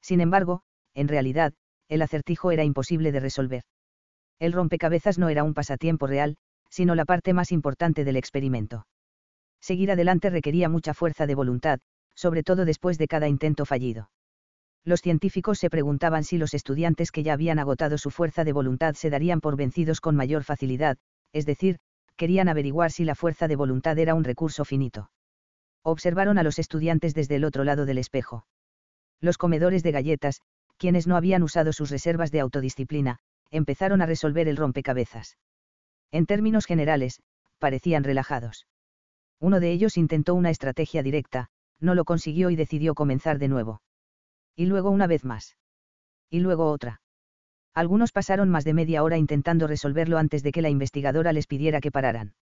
Sin 0.00 0.20
embargo, 0.20 0.62
en 0.94 1.08
realidad, 1.08 1.54
el 1.88 2.02
acertijo 2.02 2.50
era 2.50 2.64
imposible 2.64 3.12
de 3.12 3.20
resolver. 3.20 3.62
El 4.38 4.52
rompecabezas 4.52 5.18
no 5.18 5.28
era 5.28 5.44
un 5.44 5.54
pasatiempo 5.54 6.06
real, 6.06 6.36
sino 6.68 6.94
la 6.94 7.04
parte 7.04 7.32
más 7.32 7.52
importante 7.52 8.04
del 8.04 8.16
experimento. 8.16 8.86
Seguir 9.60 9.92
adelante 9.92 10.30
requería 10.30 10.68
mucha 10.68 10.94
fuerza 10.94 11.26
de 11.26 11.34
voluntad, 11.34 11.80
sobre 12.14 12.42
todo 12.42 12.64
después 12.64 12.98
de 12.98 13.08
cada 13.08 13.28
intento 13.28 13.64
fallido 13.64 14.10
los 14.84 15.00
científicos 15.00 15.58
se 15.58 15.70
preguntaban 15.70 16.24
si 16.24 16.38
los 16.38 16.54
estudiantes 16.54 17.12
que 17.12 17.22
ya 17.22 17.34
habían 17.34 17.58
agotado 17.58 17.98
su 17.98 18.10
fuerza 18.10 18.44
de 18.44 18.52
voluntad 18.52 18.94
se 18.94 19.10
darían 19.10 19.40
por 19.40 19.56
vencidos 19.56 20.00
con 20.00 20.16
mayor 20.16 20.42
facilidad, 20.42 20.98
es 21.32 21.46
decir, 21.46 21.78
querían 22.16 22.48
averiguar 22.48 22.90
si 22.90 23.04
la 23.04 23.14
fuerza 23.14 23.48
de 23.48 23.56
voluntad 23.56 23.98
era 23.98 24.14
un 24.14 24.24
recurso 24.24 24.64
finito. 24.64 25.10
Observaron 25.82 26.38
a 26.38 26.42
los 26.42 26.58
estudiantes 26.58 27.14
desde 27.14 27.36
el 27.36 27.44
otro 27.44 27.64
lado 27.64 27.86
del 27.86 27.98
espejo. 27.98 28.46
Los 29.20 29.38
comedores 29.38 29.82
de 29.82 29.92
galletas, 29.92 30.40
quienes 30.76 31.06
no 31.06 31.16
habían 31.16 31.42
usado 31.42 31.72
sus 31.72 31.90
reservas 31.90 32.32
de 32.32 32.40
autodisciplina, 32.40 33.18
empezaron 33.50 34.02
a 34.02 34.06
resolver 34.06 34.48
el 34.48 34.56
rompecabezas. 34.56 35.38
En 36.10 36.26
términos 36.26 36.66
generales, 36.66 37.20
parecían 37.58 38.04
relajados. 38.04 38.66
Uno 39.38 39.60
de 39.60 39.70
ellos 39.70 39.96
intentó 39.96 40.34
una 40.34 40.50
estrategia 40.50 41.02
directa, 41.02 41.50
no 41.82 41.94
lo 41.94 42.04
consiguió 42.04 42.50
y 42.50 42.56
decidió 42.56 42.94
comenzar 42.94 43.38
de 43.38 43.48
nuevo. 43.48 43.82
Y 44.56 44.66
luego 44.66 44.90
una 44.90 45.06
vez 45.06 45.24
más. 45.24 45.56
Y 46.30 46.40
luego 46.40 46.70
otra. 46.70 47.00
Algunos 47.74 48.12
pasaron 48.12 48.48
más 48.50 48.64
de 48.64 48.74
media 48.74 49.02
hora 49.02 49.18
intentando 49.18 49.66
resolverlo 49.66 50.18
antes 50.18 50.42
de 50.42 50.52
que 50.52 50.62
la 50.62 50.70
investigadora 50.70 51.32
les 51.32 51.46
pidiera 51.46 51.80
que 51.80 51.90
pararan. 51.90 52.34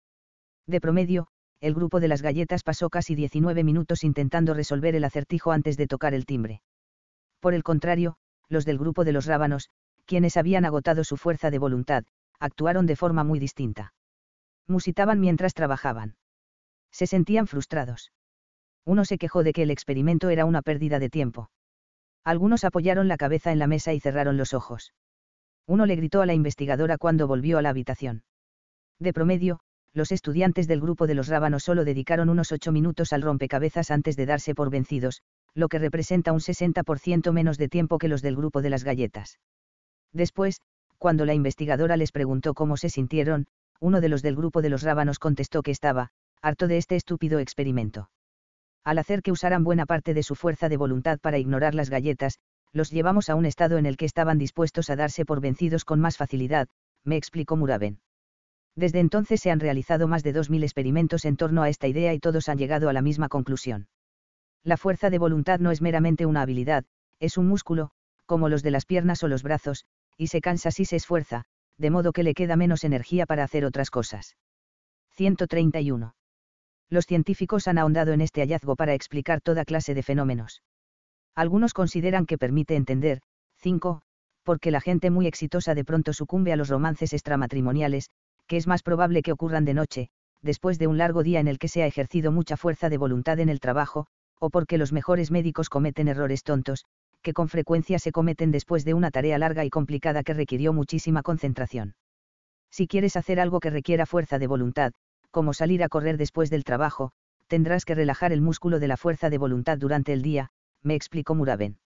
De 0.67 0.81
promedio, 0.81 1.27
el 1.61 1.73
grupo 1.73 1.99
de 1.99 2.07
las 2.07 2.21
galletas 2.21 2.63
pasó 2.63 2.89
casi 2.89 3.15
19 3.15 3.63
minutos 3.63 4.03
intentando 4.03 4.53
resolver 4.53 4.95
el 4.95 5.03
acertijo 5.03 5.51
antes 5.51 5.77
de 5.77 5.87
tocar 5.87 6.13
el 6.13 6.25
timbre. 6.25 6.61
Por 7.39 7.53
el 7.53 7.63
contrario, 7.63 8.15
los 8.47 8.65
del 8.65 8.77
grupo 8.77 9.03
de 9.03 9.13
los 9.13 9.25
rábanos, 9.25 9.69
quienes 10.05 10.37
habían 10.37 10.65
agotado 10.65 11.03
su 11.03 11.17
fuerza 11.17 11.51
de 11.51 11.59
voluntad, 11.59 12.03
actuaron 12.39 12.85
de 12.85 12.95
forma 12.95 13.23
muy 13.23 13.39
distinta. 13.39 13.93
Musitaban 14.67 15.19
mientras 15.19 15.53
trabajaban. 15.53 16.15
Se 16.91 17.05
sentían 17.05 17.47
frustrados. 17.47 18.11
Uno 18.89 19.05
se 19.05 19.19
quejó 19.19 19.43
de 19.43 19.53
que 19.53 19.61
el 19.61 19.69
experimento 19.69 20.29
era 20.29 20.45
una 20.45 20.63
pérdida 20.63 20.97
de 20.97 21.11
tiempo. 21.11 21.51
Algunos 22.23 22.63
apoyaron 22.63 23.07
la 23.07 23.17
cabeza 23.17 23.51
en 23.51 23.59
la 23.59 23.67
mesa 23.67 23.93
y 23.93 23.99
cerraron 23.99 24.35
los 24.35 24.55
ojos. 24.55 24.95
Uno 25.67 25.85
le 25.85 25.95
gritó 25.95 26.23
a 26.23 26.25
la 26.25 26.33
investigadora 26.33 26.97
cuando 26.97 27.27
volvió 27.27 27.59
a 27.59 27.61
la 27.61 27.69
habitación. 27.69 28.23
De 28.97 29.13
promedio, 29.13 29.59
los 29.93 30.11
estudiantes 30.11 30.67
del 30.67 30.81
grupo 30.81 31.05
de 31.05 31.13
los 31.13 31.27
rábanos 31.27 31.65
solo 31.65 31.85
dedicaron 31.85 32.29
unos 32.29 32.51
ocho 32.51 32.71
minutos 32.71 33.13
al 33.13 33.21
rompecabezas 33.21 33.91
antes 33.91 34.15
de 34.15 34.25
darse 34.25 34.55
por 34.55 34.71
vencidos, 34.71 35.21
lo 35.53 35.67
que 35.67 35.77
representa 35.77 36.33
un 36.33 36.39
60% 36.39 37.31
menos 37.31 37.59
de 37.59 37.69
tiempo 37.69 37.99
que 37.99 38.07
los 38.07 38.23
del 38.23 38.37
grupo 38.37 38.63
de 38.63 38.71
las 38.71 38.83
galletas. 38.83 39.37
Después, 40.13 40.61
cuando 40.97 41.25
la 41.25 41.35
investigadora 41.35 41.95
les 41.95 42.11
preguntó 42.11 42.55
cómo 42.55 42.75
se 42.75 42.89
sintieron, 42.89 43.45
uno 43.79 44.01
de 44.01 44.09
los 44.09 44.23
del 44.23 44.35
grupo 44.35 44.63
de 44.63 44.69
los 44.71 44.81
rábanos 44.81 45.19
contestó 45.19 45.61
que 45.61 45.69
estaba, 45.69 46.09
harto 46.41 46.67
de 46.67 46.77
este 46.77 46.95
estúpido 46.95 47.37
experimento 47.37 48.09
al 48.83 48.97
hacer 48.97 49.21
que 49.21 49.31
usaran 49.31 49.63
buena 49.63 49.85
parte 49.85 50.13
de 50.13 50.23
su 50.23 50.35
fuerza 50.35 50.69
de 50.69 50.77
voluntad 50.77 51.19
para 51.19 51.37
ignorar 51.37 51.75
las 51.75 51.89
galletas, 51.89 52.39
los 52.71 52.91
llevamos 52.91 53.29
a 53.29 53.35
un 53.35 53.45
estado 53.45 53.77
en 53.77 53.85
el 53.85 53.97
que 53.97 54.05
estaban 54.05 54.37
dispuestos 54.37 54.89
a 54.89 54.95
darse 54.95 55.25
por 55.25 55.41
vencidos 55.41 55.85
con 55.85 55.99
más 55.99 56.17
facilidad, 56.17 56.67
me 57.03 57.17
explicó 57.17 57.55
Muraben. 57.55 57.99
Desde 58.75 58.99
entonces 58.99 59.41
se 59.41 59.51
han 59.51 59.59
realizado 59.59 60.07
más 60.07 60.23
de 60.23 60.33
2.000 60.33 60.63
experimentos 60.63 61.25
en 61.25 61.35
torno 61.35 61.63
a 61.63 61.69
esta 61.69 61.87
idea 61.87 62.13
y 62.13 62.19
todos 62.19 62.47
han 62.47 62.57
llegado 62.57 62.89
a 62.89 62.93
la 62.93 63.01
misma 63.01 63.27
conclusión. 63.27 63.87
La 64.63 64.77
fuerza 64.77 65.09
de 65.09 65.17
voluntad 65.17 65.59
no 65.59 65.71
es 65.71 65.81
meramente 65.81 66.25
una 66.25 66.41
habilidad, 66.41 66.85
es 67.19 67.37
un 67.37 67.47
músculo, 67.47 67.91
como 68.25 68.49
los 68.49 68.61
de 68.63 68.71
las 68.71 68.85
piernas 68.85 69.23
o 69.23 69.27
los 69.27 69.43
brazos, 69.43 69.85
y 70.17 70.27
se 70.27 70.41
cansa 70.41 70.71
si 70.71 70.85
se 70.85 70.97
esfuerza, 70.97 71.45
de 71.77 71.89
modo 71.89 72.11
que 72.11 72.23
le 72.23 72.33
queda 72.33 72.55
menos 72.55 72.83
energía 72.83 73.25
para 73.25 73.43
hacer 73.43 73.65
otras 73.65 73.89
cosas. 73.89 74.35
131 75.15 76.13
los 76.89 77.05
científicos 77.05 77.67
han 77.67 77.77
ahondado 77.77 78.13
en 78.13 78.21
este 78.21 78.41
hallazgo 78.41 78.75
para 78.75 78.93
explicar 78.93 79.41
toda 79.41 79.65
clase 79.65 79.93
de 79.93 80.03
fenómenos. 80.03 80.63
Algunos 81.35 81.73
consideran 81.73 82.25
que 82.25 82.37
permite 82.37 82.75
entender, 82.75 83.21
5. 83.57 84.01
Porque 84.43 84.71
la 84.71 84.81
gente 84.81 85.09
muy 85.11 85.27
exitosa 85.27 85.75
de 85.75 85.85
pronto 85.85 86.13
sucumbe 86.13 86.51
a 86.51 86.55
los 86.55 86.69
romances 86.69 87.13
extramatrimoniales, 87.13 88.09
que 88.47 88.57
es 88.57 88.67
más 88.67 88.81
probable 88.81 89.21
que 89.21 89.31
ocurran 89.31 89.65
de 89.65 89.73
noche, 89.75 90.09
después 90.41 90.79
de 90.79 90.87
un 90.87 90.97
largo 90.97 91.23
día 91.23 91.39
en 91.39 91.47
el 91.47 91.59
que 91.59 91.67
se 91.67 91.83
ha 91.83 91.87
ejercido 91.87 92.31
mucha 92.31 92.57
fuerza 92.57 92.89
de 92.89 92.97
voluntad 92.97 93.39
en 93.39 93.49
el 93.49 93.59
trabajo, 93.59 94.07
o 94.39 94.49
porque 94.49 94.77
los 94.77 94.91
mejores 94.91 95.31
médicos 95.31 95.69
cometen 95.69 96.07
errores 96.07 96.43
tontos, 96.43 96.85
que 97.21 97.33
con 97.33 97.49
frecuencia 97.49 97.99
se 97.99 98.11
cometen 98.11 98.51
después 98.51 98.85
de 98.85 98.93
una 98.93 99.11
tarea 99.11 99.37
larga 99.37 99.65
y 99.65 99.69
complicada 99.69 100.23
que 100.23 100.33
requirió 100.33 100.73
muchísima 100.73 101.21
concentración. 101.21 101.95
Si 102.71 102.87
quieres 102.87 103.15
hacer 103.15 103.39
algo 103.39 103.59
que 103.59 103.69
requiera 103.69 104.05
fuerza 104.05 104.39
de 104.39 104.47
voluntad, 104.47 104.93
como 105.31 105.53
salir 105.53 105.83
a 105.83 105.89
correr 105.89 106.17
después 106.17 106.49
del 106.49 106.63
trabajo, 106.63 107.11
tendrás 107.47 107.85
que 107.85 107.95
relajar 107.95 108.31
el 108.31 108.41
músculo 108.41 108.79
de 108.79 108.87
la 108.87 108.97
fuerza 108.97 109.29
de 109.29 109.37
voluntad 109.37 109.77
durante 109.77 110.13
el 110.13 110.21
día, 110.21 110.51
me 110.83 110.95
explicó 110.95 111.35
Muraben. 111.35 111.79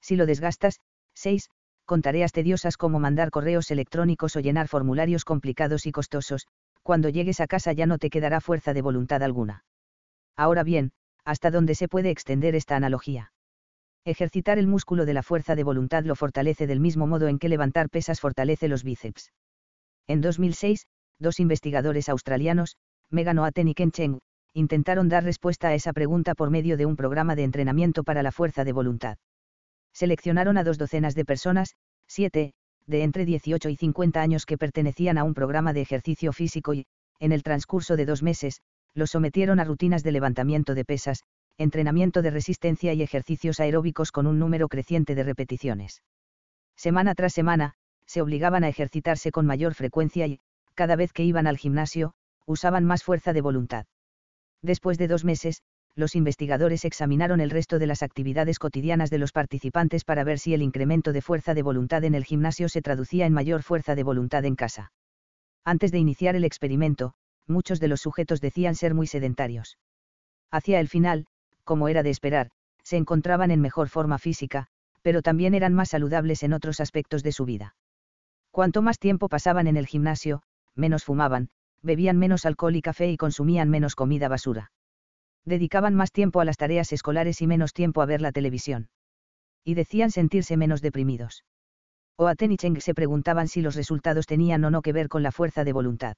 Si 0.00 0.16
lo 0.16 0.26
desgastas, 0.26 0.80
6. 1.14 1.50
Con 1.84 2.02
tareas 2.02 2.32
tediosas 2.32 2.76
como 2.76 2.98
mandar 2.98 3.30
correos 3.30 3.70
electrónicos 3.70 4.36
o 4.36 4.40
llenar 4.40 4.68
formularios 4.68 5.24
complicados 5.24 5.86
y 5.86 5.92
costosos, 5.92 6.46
cuando 6.82 7.08
llegues 7.08 7.40
a 7.40 7.46
casa 7.46 7.72
ya 7.72 7.86
no 7.86 7.98
te 7.98 8.10
quedará 8.10 8.40
fuerza 8.40 8.74
de 8.74 8.82
voluntad 8.82 9.22
alguna. 9.22 9.64
Ahora 10.36 10.62
bien, 10.62 10.92
¿hasta 11.24 11.50
dónde 11.50 11.74
se 11.74 11.88
puede 11.88 12.10
extender 12.10 12.54
esta 12.54 12.76
analogía? 12.76 13.32
Ejercitar 14.04 14.58
el 14.58 14.68
músculo 14.68 15.04
de 15.04 15.14
la 15.14 15.24
fuerza 15.24 15.56
de 15.56 15.64
voluntad 15.64 16.04
lo 16.04 16.14
fortalece 16.14 16.66
del 16.66 16.78
mismo 16.78 17.06
modo 17.06 17.26
en 17.26 17.38
que 17.38 17.48
levantar 17.48 17.90
pesas 17.90 18.20
fortalece 18.20 18.68
los 18.68 18.84
bíceps. 18.84 19.32
En 20.06 20.20
2006, 20.20 20.86
dos 21.18 21.40
investigadores 21.40 22.08
australianos, 22.08 22.76
Megan 23.10 23.38
Oaten 23.38 23.68
y 23.68 23.74
Ken 23.74 23.90
Cheng, 23.90 24.18
intentaron 24.52 25.08
dar 25.08 25.24
respuesta 25.24 25.68
a 25.68 25.74
esa 25.74 25.92
pregunta 25.92 26.34
por 26.34 26.50
medio 26.50 26.76
de 26.76 26.86
un 26.86 26.96
programa 26.96 27.36
de 27.36 27.44
entrenamiento 27.44 28.04
para 28.04 28.22
la 28.22 28.32
fuerza 28.32 28.64
de 28.64 28.72
voluntad. 28.72 29.18
Seleccionaron 29.92 30.58
a 30.58 30.64
dos 30.64 30.78
docenas 30.78 31.14
de 31.14 31.24
personas, 31.24 31.74
siete, 32.06 32.52
de 32.86 33.02
entre 33.02 33.24
18 33.24 33.68
y 33.68 33.76
50 33.76 34.20
años 34.20 34.46
que 34.46 34.58
pertenecían 34.58 35.18
a 35.18 35.24
un 35.24 35.34
programa 35.34 35.72
de 35.72 35.82
ejercicio 35.82 36.32
físico 36.32 36.74
y, 36.74 36.86
en 37.18 37.32
el 37.32 37.42
transcurso 37.42 37.96
de 37.96 38.06
dos 38.06 38.22
meses, 38.22 38.60
los 38.94 39.10
sometieron 39.10 39.60
a 39.60 39.64
rutinas 39.64 40.02
de 40.02 40.12
levantamiento 40.12 40.74
de 40.74 40.84
pesas, 40.84 41.22
entrenamiento 41.58 42.22
de 42.22 42.30
resistencia 42.30 42.92
y 42.94 43.02
ejercicios 43.02 43.60
aeróbicos 43.60 44.12
con 44.12 44.26
un 44.26 44.38
número 44.38 44.68
creciente 44.68 45.14
de 45.14 45.22
repeticiones. 45.22 46.02
Semana 46.76 47.14
tras 47.14 47.32
semana, 47.32 47.74
se 48.06 48.22
obligaban 48.22 48.64
a 48.64 48.68
ejercitarse 48.68 49.30
con 49.30 49.46
mayor 49.46 49.74
frecuencia 49.74 50.26
y, 50.26 50.40
cada 50.76 50.94
vez 50.94 51.12
que 51.12 51.24
iban 51.24 51.48
al 51.48 51.58
gimnasio, 51.58 52.12
usaban 52.46 52.84
más 52.84 53.02
fuerza 53.02 53.32
de 53.32 53.40
voluntad. 53.40 53.86
Después 54.62 54.98
de 54.98 55.08
dos 55.08 55.24
meses, 55.24 55.62
los 55.96 56.14
investigadores 56.14 56.84
examinaron 56.84 57.40
el 57.40 57.50
resto 57.50 57.78
de 57.78 57.86
las 57.86 58.02
actividades 58.02 58.58
cotidianas 58.58 59.10
de 59.10 59.18
los 59.18 59.32
participantes 59.32 60.04
para 60.04 60.24
ver 60.24 60.38
si 60.38 60.52
el 60.54 60.62
incremento 60.62 61.12
de 61.12 61.22
fuerza 61.22 61.54
de 61.54 61.62
voluntad 61.62 62.04
en 62.04 62.14
el 62.14 62.24
gimnasio 62.24 62.68
se 62.68 62.82
traducía 62.82 63.26
en 63.26 63.32
mayor 63.32 63.62
fuerza 63.62 63.94
de 63.94 64.02
voluntad 64.02 64.44
en 64.44 64.54
casa. 64.54 64.92
Antes 65.64 65.90
de 65.90 65.98
iniciar 65.98 66.36
el 66.36 66.44
experimento, 66.44 67.14
muchos 67.48 67.80
de 67.80 67.88
los 67.88 68.02
sujetos 68.02 68.40
decían 68.40 68.74
ser 68.74 68.94
muy 68.94 69.06
sedentarios. 69.06 69.78
Hacia 70.50 70.80
el 70.80 70.88
final, 70.88 71.26
como 71.64 71.88
era 71.88 72.02
de 72.02 72.10
esperar, 72.10 72.50
se 72.82 72.98
encontraban 72.98 73.50
en 73.50 73.60
mejor 73.60 73.88
forma 73.88 74.18
física, 74.18 74.68
pero 75.02 75.22
también 75.22 75.54
eran 75.54 75.72
más 75.72 75.88
saludables 75.88 76.42
en 76.42 76.52
otros 76.52 76.80
aspectos 76.80 77.22
de 77.22 77.32
su 77.32 77.46
vida. 77.46 77.74
Cuanto 78.50 78.82
más 78.82 78.98
tiempo 78.98 79.28
pasaban 79.28 79.66
en 79.66 79.76
el 79.76 79.86
gimnasio, 79.86 80.42
menos 80.76 81.04
fumaban, 81.04 81.48
bebían 81.82 82.18
menos 82.18 82.46
alcohol 82.46 82.76
y 82.76 82.82
café 82.82 83.10
y 83.10 83.16
consumían 83.16 83.70
menos 83.70 83.94
comida 83.94 84.28
basura. 84.28 84.72
Dedicaban 85.44 85.94
más 85.94 86.12
tiempo 86.12 86.40
a 86.40 86.44
las 86.44 86.56
tareas 86.56 86.92
escolares 86.92 87.40
y 87.40 87.46
menos 87.46 87.72
tiempo 87.72 88.02
a 88.02 88.06
ver 88.06 88.20
la 88.20 88.32
televisión. 88.32 88.88
Y 89.64 89.74
decían 89.74 90.10
sentirse 90.10 90.56
menos 90.56 90.82
deprimidos. 90.82 91.44
O 92.16 92.26
a 92.26 92.34
Cheng 92.34 92.80
se 92.80 92.94
preguntaban 92.94 93.48
si 93.48 93.62
los 93.62 93.76
resultados 93.76 94.26
tenían 94.26 94.64
o 94.64 94.70
no 94.70 94.82
que 94.82 94.92
ver 94.92 95.08
con 95.08 95.22
la 95.22 95.32
fuerza 95.32 95.64
de 95.64 95.72
voluntad. 95.72 96.16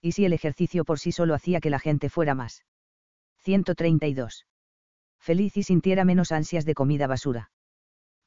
Y 0.00 0.12
si 0.12 0.24
el 0.24 0.32
ejercicio 0.32 0.84
por 0.84 0.98
sí 0.98 1.12
solo 1.12 1.34
hacía 1.34 1.60
que 1.60 1.70
la 1.70 1.78
gente 1.78 2.08
fuera 2.08 2.34
más. 2.34 2.64
132 3.38 4.46
feliz 5.26 5.56
y 5.56 5.64
sintiera 5.64 6.04
menos 6.04 6.30
ansias 6.30 6.64
de 6.64 6.74
comida 6.74 7.08
basura. 7.08 7.50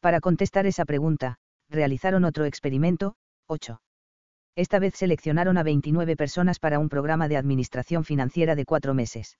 Para 0.01 0.19
contestar 0.19 0.65
esa 0.65 0.83
pregunta, 0.83 1.37
realizaron 1.69 2.25
otro 2.25 2.43
experimento, 2.43 3.15
8. 3.47 3.79
Esta 4.59 4.77
vez 4.77 4.93
seleccionaron 4.95 5.57
a 5.57 5.63
29 5.63 6.17
personas 6.17 6.59
para 6.59 6.79
un 6.79 6.89
programa 6.89 7.29
de 7.29 7.37
administración 7.37 8.03
financiera 8.03 8.55
de 8.55 8.65
cuatro 8.65 8.93
meses. 8.93 9.37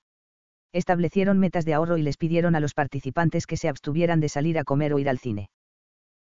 Establecieron 0.71 1.39
metas 1.39 1.65
de 1.65 1.73
ahorro 1.73 1.97
y 1.97 2.03
les 2.03 2.15
pidieron 2.15 2.55
a 2.55 2.61
los 2.61 2.73
participantes 2.73 3.45
que 3.45 3.57
se 3.57 3.67
abstuvieran 3.67 4.21
de 4.21 4.29
salir 4.29 4.57
a 4.57 4.63
comer 4.63 4.93
o 4.93 4.99
ir 4.99 5.09
al 5.09 5.19
cine. 5.19 5.49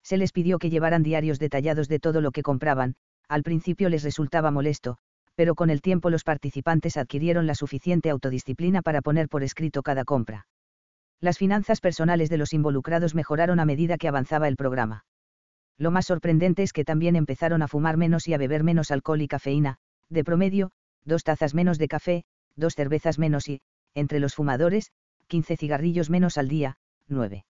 Se 0.03 0.17
les 0.17 0.33
pidió 0.33 0.59
que 0.59 0.69
llevaran 0.69 1.05
diarios 1.05 1.39
detallados 1.39 1.87
de 1.87 2.01
todo 2.01 2.21
lo 2.21 2.33
que 2.33 2.43
compraban, 2.43 2.97
al 3.29 3.45
principio 3.45 3.89
les 3.89 4.03
resultaba 4.03 4.51
molesto, 4.51 4.97
pero 5.37 5.55
con 5.55 5.71
el 5.71 5.81
tiempo 5.81 6.11
los 6.11 6.25
participantes 6.25 6.97
adquirieron 6.97 7.47
la 7.47 7.55
suficiente 7.55 8.11
autodisciplina 8.11 8.83
para 8.83 9.01
poner 9.01 9.29
por 9.29 9.45
escrito 9.45 9.85
cada 9.85 10.05
compra 10.05 10.49
las 11.21 11.39
finanzas 11.39 11.81
personales 11.81 12.31
de 12.31 12.39
los 12.39 12.53
involucrados 12.53 13.15
mejoraron 13.15 13.59
a 13.59 13.65
medida 13.65 13.99
que 13.99 14.07
avanzaba 14.07 14.47
el 14.47 14.57
programa. 14.57 15.05
Lo 15.79 15.93
más 15.93 16.07
sorprendente 16.07 16.65
es 16.65 16.73
que 16.73 16.85
también 16.85 17.15
empezaron 17.15 17.63
a 17.63 17.69
fumar 17.69 17.97
menos 17.97 18.27
y 18.27 18.35
a 18.35 18.39
beber 18.39 18.65
menos 18.65 18.91
alcohol 18.91 19.23
y 19.23 19.29
cafeína, 19.29 19.79
de 20.11 20.25
promedio, 20.25 20.73
dos 21.05 21.23
tazas 21.23 21.55
menos 21.55 21.79
de 21.79 21.89
café, 21.89 22.25
dos 22.57 22.75
cervezas 22.75 23.19
menos 23.19 23.49
y, 23.49 23.61
entre 23.95 24.19
los 24.19 24.35
fumadores, 24.35 24.91
15 25.29 25.57
cigarrillos 25.57 26.11
menos 26.11 26.37
al 26.37 26.49
día, 26.49 26.77
9. 27.07 27.45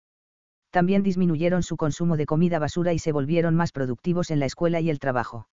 También 0.70 1.02
disminuyeron 1.02 1.62
su 1.62 1.76
consumo 1.76 2.16
de 2.16 2.26
comida 2.26 2.58
basura 2.58 2.92
y 2.92 2.98
se 2.98 3.12
volvieron 3.12 3.54
más 3.54 3.72
productivos 3.72 4.30
en 4.30 4.40
la 4.40 4.46
escuela 4.46 4.80
y 4.80 4.90
el 4.90 4.98
trabajo. 4.98 5.48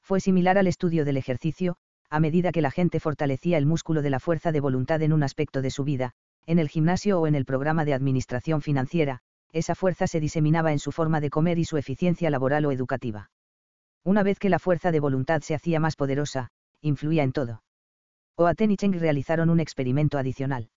Fue 0.00 0.20
similar 0.20 0.56
al 0.58 0.68
estudio 0.68 1.04
del 1.04 1.16
ejercicio, 1.16 1.76
a 2.08 2.20
medida 2.20 2.52
que 2.52 2.62
la 2.62 2.70
gente 2.70 3.00
fortalecía 3.00 3.58
el 3.58 3.66
músculo 3.66 4.02
de 4.02 4.10
la 4.10 4.20
fuerza 4.20 4.52
de 4.52 4.60
voluntad 4.60 5.02
en 5.02 5.12
un 5.12 5.24
aspecto 5.24 5.60
de 5.60 5.70
su 5.70 5.82
vida, 5.82 6.12
en 6.46 6.60
el 6.60 6.68
gimnasio 6.68 7.20
o 7.20 7.26
en 7.26 7.34
el 7.34 7.44
programa 7.44 7.84
de 7.84 7.94
administración 7.94 8.62
financiera, 8.62 9.20
esa 9.56 9.74
fuerza 9.74 10.06
se 10.06 10.20
diseminaba 10.20 10.72
en 10.72 10.78
su 10.78 10.92
forma 10.92 11.20
de 11.20 11.30
comer 11.30 11.58
y 11.58 11.64
su 11.64 11.78
eficiencia 11.78 12.28
laboral 12.28 12.66
o 12.66 12.72
educativa. 12.72 13.30
Una 14.04 14.22
vez 14.22 14.38
que 14.38 14.50
la 14.50 14.58
fuerza 14.58 14.92
de 14.92 15.00
voluntad 15.00 15.40
se 15.40 15.54
hacía 15.54 15.80
más 15.80 15.96
poderosa, 15.96 16.50
influía 16.82 17.22
en 17.22 17.32
todo. 17.32 17.62
Oaten 18.36 18.70
y 18.70 18.76
Cheng 18.76 18.92
realizaron 18.92 19.48
un 19.48 19.58
experimento 19.58 20.18
adicional. 20.18 20.68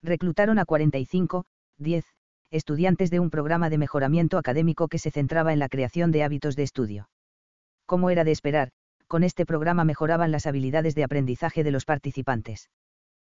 Reclutaron 0.00 0.60
a 0.60 0.64
45, 0.64 1.44
10, 1.78 2.04
estudiantes 2.52 3.10
de 3.10 3.18
un 3.18 3.30
programa 3.30 3.68
de 3.68 3.78
mejoramiento 3.78 4.38
académico 4.38 4.86
que 4.86 4.98
se 4.98 5.10
centraba 5.10 5.52
en 5.52 5.58
la 5.58 5.68
creación 5.68 6.12
de 6.12 6.22
hábitos 6.22 6.54
de 6.54 6.62
estudio. 6.62 7.08
Como 7.84 8.10
era 8.10 8.22
de 8.22 8.30
esperar, 8.30 8.70
con 9.08 9.24
este 9.24 9.44
programa 9.44 9.84
mejoraban 9.84 10.30
las 10.30 10.46
habilidades 10.46 10.94
de 10.94 11.02
aprendizaje 11.02 11.64
de 11.64 11.72
los 11.72 11.84
participantes. 11.84 12.70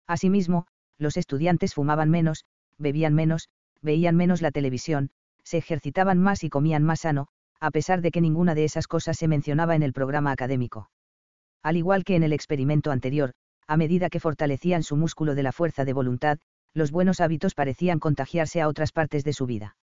Asimismo, 0.06 0.66
los 0.98 1.16
estudiantes 1.16 1.74
fumaban 1.74 2.10
menos, 2.10 2.44
bebían 2.78 3.14
menos, 3.14 3.48
veían 3.82 4.16
menos 4.16 4.42
la 4.42 4.50
televisión, 4.50 5.10
se 5.44 5.58
ejercitaban 5.58 6.18
más 6.18 6.44
y 6.44 6.50
comían 6.50 6.82
más 6.82 7.00
sano, 7.00 7.28
a 7.60 7.70
pesar 7.70 8.00
de 8.02 8.10
que 8.10 8.20
ninguna 8.20 8.54
de 8.54 8.64
esas 8.64 8.86
cosas 8.86 9.16
se 9.16 9.28
mencionaba 9.28 9.74
en 9.74 9.82
el 9.82 9.92
programa 9.92 10.32
académico. 10.32 10.90
Al 11.62 11.76
igual 11.76 12.04
que 12.04 12.16
en 12.16 12.22
el 12.22 12.32
experimento 12.32 12.90
anterior, 12.90 13.32
a 13.66 13.76
medida 13.76 14.08
que 14.08 14.20
fortalecían 14.20 14.82
su 14.82 14.96
músculo 14.96 15.34
de 15.34 15.42
la 15.42 15.52
fuerza 15.52 15.84
de 15.84 15.92
voluntad, 15.92 16.38
los 16.74 16.90
buenos 16.90 17.20
hábitos 17.20 17.54
parecían 17.54 17.98
contagiarse 17.98 18.60
a 18.60 18.68
otras 18.68 18.92
partes 18.92 19.24
de 19.24 19.32
su 19.32 19.46
vida. 19.46 19.76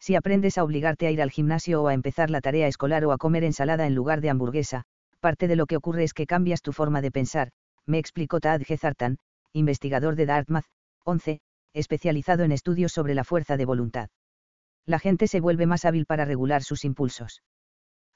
Si 0.00 0.14
aprendes 0.14 0.58
a 0.58 0.64
obligarte 0.64 1.06
a 1.06 1.10
ir 1.10 1.20
al 1.20 1.30
gimnasio 1.30 1.82
o 1.82 1.88
a 1.88 1.94
empezar 1.94 2.30
la 2.30 2.40
tarea 2.40 2.68
escolar 2.68 3.04
o 3.04 3.12
a 3.12 3.18
comer 3.18 3.44
ensalada 3.44 3.86
en 3.86 3.94
lugar 3.94 4.20
de 4.20 4.30
hamburguesa, 4.30 4.84
parte 5.20 5.48
de 5.48 5.56
lo 5.56 5.66
que 5.66 5.76
ocurre 5.76 6.04
es 6.04 6.14
que 6.14 6.26
cambias 6.26 6.62
tu 6.62 6.72
forma 6.72 7.00
de 7.00 7.10
pensar, 7.10 7.50
me 7.86 7.98
explicó 7.98 8.38
Tad 8.38 8.62
Gezartan, 8.62 9.18
investigador 9.52 10.14
de 10.14 10.26
Dartmouth, 10.26 10.66
11, 11.04 11.40
especializado 11.72 12.44
en 12.44 12.52
estudios 12.52 12.92
sobre 12.92 13.14
la 13.14 13.24
fuerza 13.24 13.56
de 13.56 13.64
voluntad. 13.64 14.10
La 14.86 14.98
gente 14.98 15.26
se 15.26 15.40
vuelve 15.40 15.66
más 15.66 15.84
hábil 15.84 16.06
para 16.06 16.24
regular 16.24 16.62
sus 16.62 16.84
impulsos. 16.84 17.42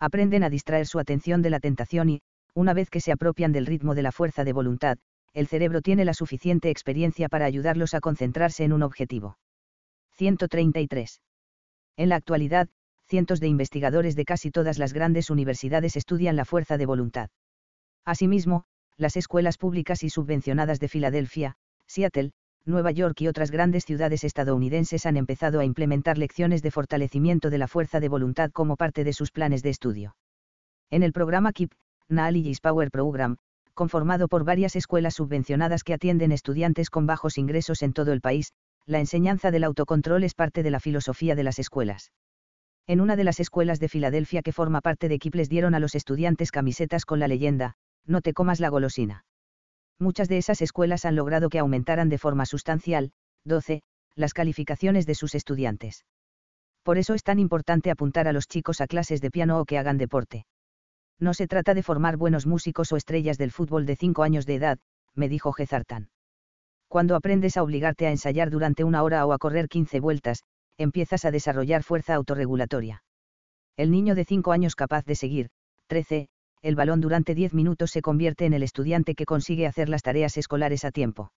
Aprenden 0.01 0.43
a 0.43 0.51
distraer 0.51 0.87
su 0.87 0.99
atención 0.99 1.43
de 1.43 1.51
la 1.51 1.61
tentación 1.61 2.09
y, 2.09 2.23
una 2.55 2.75
vez 2.75 2.91
que 2.91 3.01
se 3.01 3.13
apropian 3.13 3.53
del 3.53 3.67
ritmo 3.67 3.95
de 3.95 4.03
la 4.03 4.13
fuerza 4.13 4.45
de 4.45 4.53
voluntad, 4.53 4.99
el 5.33 5.47
cerebro 5.47 5.81
tiene 5.81 6.05
la 6.05 6.15
suficiente 6.15 6.71
experiencia 6.71 7.29
para 7.29 7.47
ayudarlos 7.47 7.95
a 7.95 8.01
concentrarse 8.01 8.65
en 8.65 8.73
un 8.73 8.83
objetivo. 8.83 9.39
133. 10.17 11.23
En 11.97 12.09
la 12.09 12.17
actualidad, 12.17 12.69
cientos 13.07 13.41
de 13.41 13.49
investigadores 13.49 14.17
de 14.17 14.25
casi 14.25 14.51
todas 14.51 14.79
las 14.79 14.93
grandes 14.93 15.31
universidades 15.31 15.97
estudian 15.97 16.37
la 16.37 16.45
fuerza 16.45 16.77
de 16.77 16.87
voluntad. 16.87 17.31
Asimismo, 18.05 18.65
las 18.97 19.17
escuelas 19.17 19.59
públicas 19.59 20.03
y 20.03 20.11
subvencionadas 20.11 20.81
de 20.81 20.89
Filadelfia, 20.89 21.57
Seattle, 21.87 22.33
Nueva 22.65 22.93
York 22.93 23.21
y 23.21 23.27
otras 23.27 23.51
grandes 23.51 23.85
ciudades 23.85 24.23
estadounidenses 24.23 25.05
han 25.05 25.17
empezado 25.17 25.59
a 25.59 25.65
implementar 25.65 26.17
lecciones 26.17 26.63
de 26.63 26.71
fortalecimiento 26.71 27.51
de 27.51 27.59
la 27.59 27.67
fuerza 27.67 27.99
de 27.99 28.09
voluntad 28.09 28.53
como 28.53 28.77
parte 28.77 29.03
de 29.03 29.13
sus 29.13 29.33
planes 29.33 29.65
de 29.65 29.71
estudio. 29.71 30.15
En 30.89 31.03
el 31.03 31.13
programa 31.13 31.53
KIP, 31.53 31.73
Knowledge 32.09 32.61
Power 32.63 32.91
Program, 32.91 33.37
conformado 33.75 34.29
por 34.29 34.45
varias 34.45 34.77
escuelas 34.77 35.15
subvencionadas 35.15 35.83
que 35.83 35.95
atienden 35.95 36.31
estudiantes 36.31 36.89
con 36.89 37.07
bajos 37.07 37.37
ingresos 37.37 37.83
en 37.83 37.93
todo 37.93 38.13
el 38.13 38.21
país, 38.21 38.53
la 38.87 39.01
enseñanza 39.01 39.51
del 39.51 39.65
autocontrol 39.65 40.23
es 40.23 40.35
parte 40.35 40.63
de 40.63 40.71
la 40.71 40.79
filosofía 40.79 41.35
de 41.35 41.43
las 41.43 41.59
escuelas. 41.59 42.13
En 42.87 43.01
una 43.01 43.17
de 43.17 43.25
las 43.25 43.41
escuelas 43.41 43.81
de 43.81 43.89
Filadelfia 43.89 44.43
que 44.43 44.53
forma 44.53 44.81
parte 44.81 45.09
de 45.09 45.19
KIP 45.19 45.35
les 45.35 45.49
dieron 45.49 45.75
a 45.75 45.81
los 45.81 45.95
estudiantes 45.95 46.53
camisetas 46.53 47.05
con 47.05 47.19
la 47.19 47.29
leyenda, 47.29 47.75
no 48.07 48.21
te 48.21 48.33
comas 48.33 48.61
la 48.61 48.69
golosina. 48.69 49.25
Muchas 49.99 50.29
de 50.29 50.39
esas 50.39 50.63
escuelas 50.63 51.05
han 51.05 51.17
logrado 51.17 51.49
que 51.49 51.59
aumentaran 51.59 52.09
de 52.09 52.19
forma 52.19 52.47
sustancial, 52.47 53.13
12, 53.45 53.83
las 54.15 54.35
calificaciones 54.35 55.07
de 55.07 55.15
sus 55.15 55.35
estudiantes. 55.35 56.05
Por 56.83 56.99
eso 56.99 57.15
es 57.15 57.23
tan 57.23 57.39
importante 57.39 57.91
apuntar 57.91 58.27
a 58.27 58.33
los 58.33 58.49
chicos 58.49 58.81
a 58.81 58.87
clases 58.87 59.21
de 59.21 59.31
piano 59.31 59.61
o 59.61 59.65
que 59.65 59.79
hagan 59.79 59.99
deporte. 59.99 60.47
No 61.19 61.35
se 61.35 61.47
trata 61.47 61.75
de 61.75 61.83
formar 61.83 62.17
buenos 62.17 62.47
músicos 62.47 62.91
o 62.93 62.97
estrellas 62.97 63.39
del 63.39 63.53
fútbol 63.53 63.87
de 63.87 63.97
5 63.97 64.23
años 64.25 64.47
de 64.47 64.57
edad, 64.57 64.79
me 65.15 65.29
dijo 65.29 65.53
Gezartan. 65.53 66.11
Cuando 66.89 67.15
aprendes 67.15 67.57
a 67.57 67.63
obligarte 67.63 68.07
a 68.07 68.11
ensayar 68.11 68.51
durante 68.51 68.85
una 68.85 69.03
hora 69.03 69.25
o 69.25 69.33
a 69.33 69.39
correr 69.39 69.69
15 69.69 70.01
vueltas, 70.01 70.43
empiezas 70.77 71.25
a 71.25 71.31
desarrollar 71.31 71.85
fuerza 71.85 72.15
autorregulatoria. 72.15 73.05
El 73.77 73.91
niño 73.91 74.15
de 74.15 74.25
5 74.25 74.53
años 74.53 74.75
capaz 74.75 75.05
de 75.05 75.15
seguir, 75.15 75.51
13, 75.87 76.29
el 76.63 76.77
balón 76.77 77.01
durante 77.01 77.35
10 77.35 77.55
minutos 77.55 77.91
se 77.91 78.03
convierte 78.03 78.47
en 78.47 78.53
el 78.53 78.63
estudiante 78.63 79.15
que 79.15 79.27
consigue 79.27 79.67
hacer 79.67 79.89
las 79.89 80.03
tareas 80.03 80.37
escolares 80.37 80.85
a 80.85 80.93
tiempo. 80.93 81.33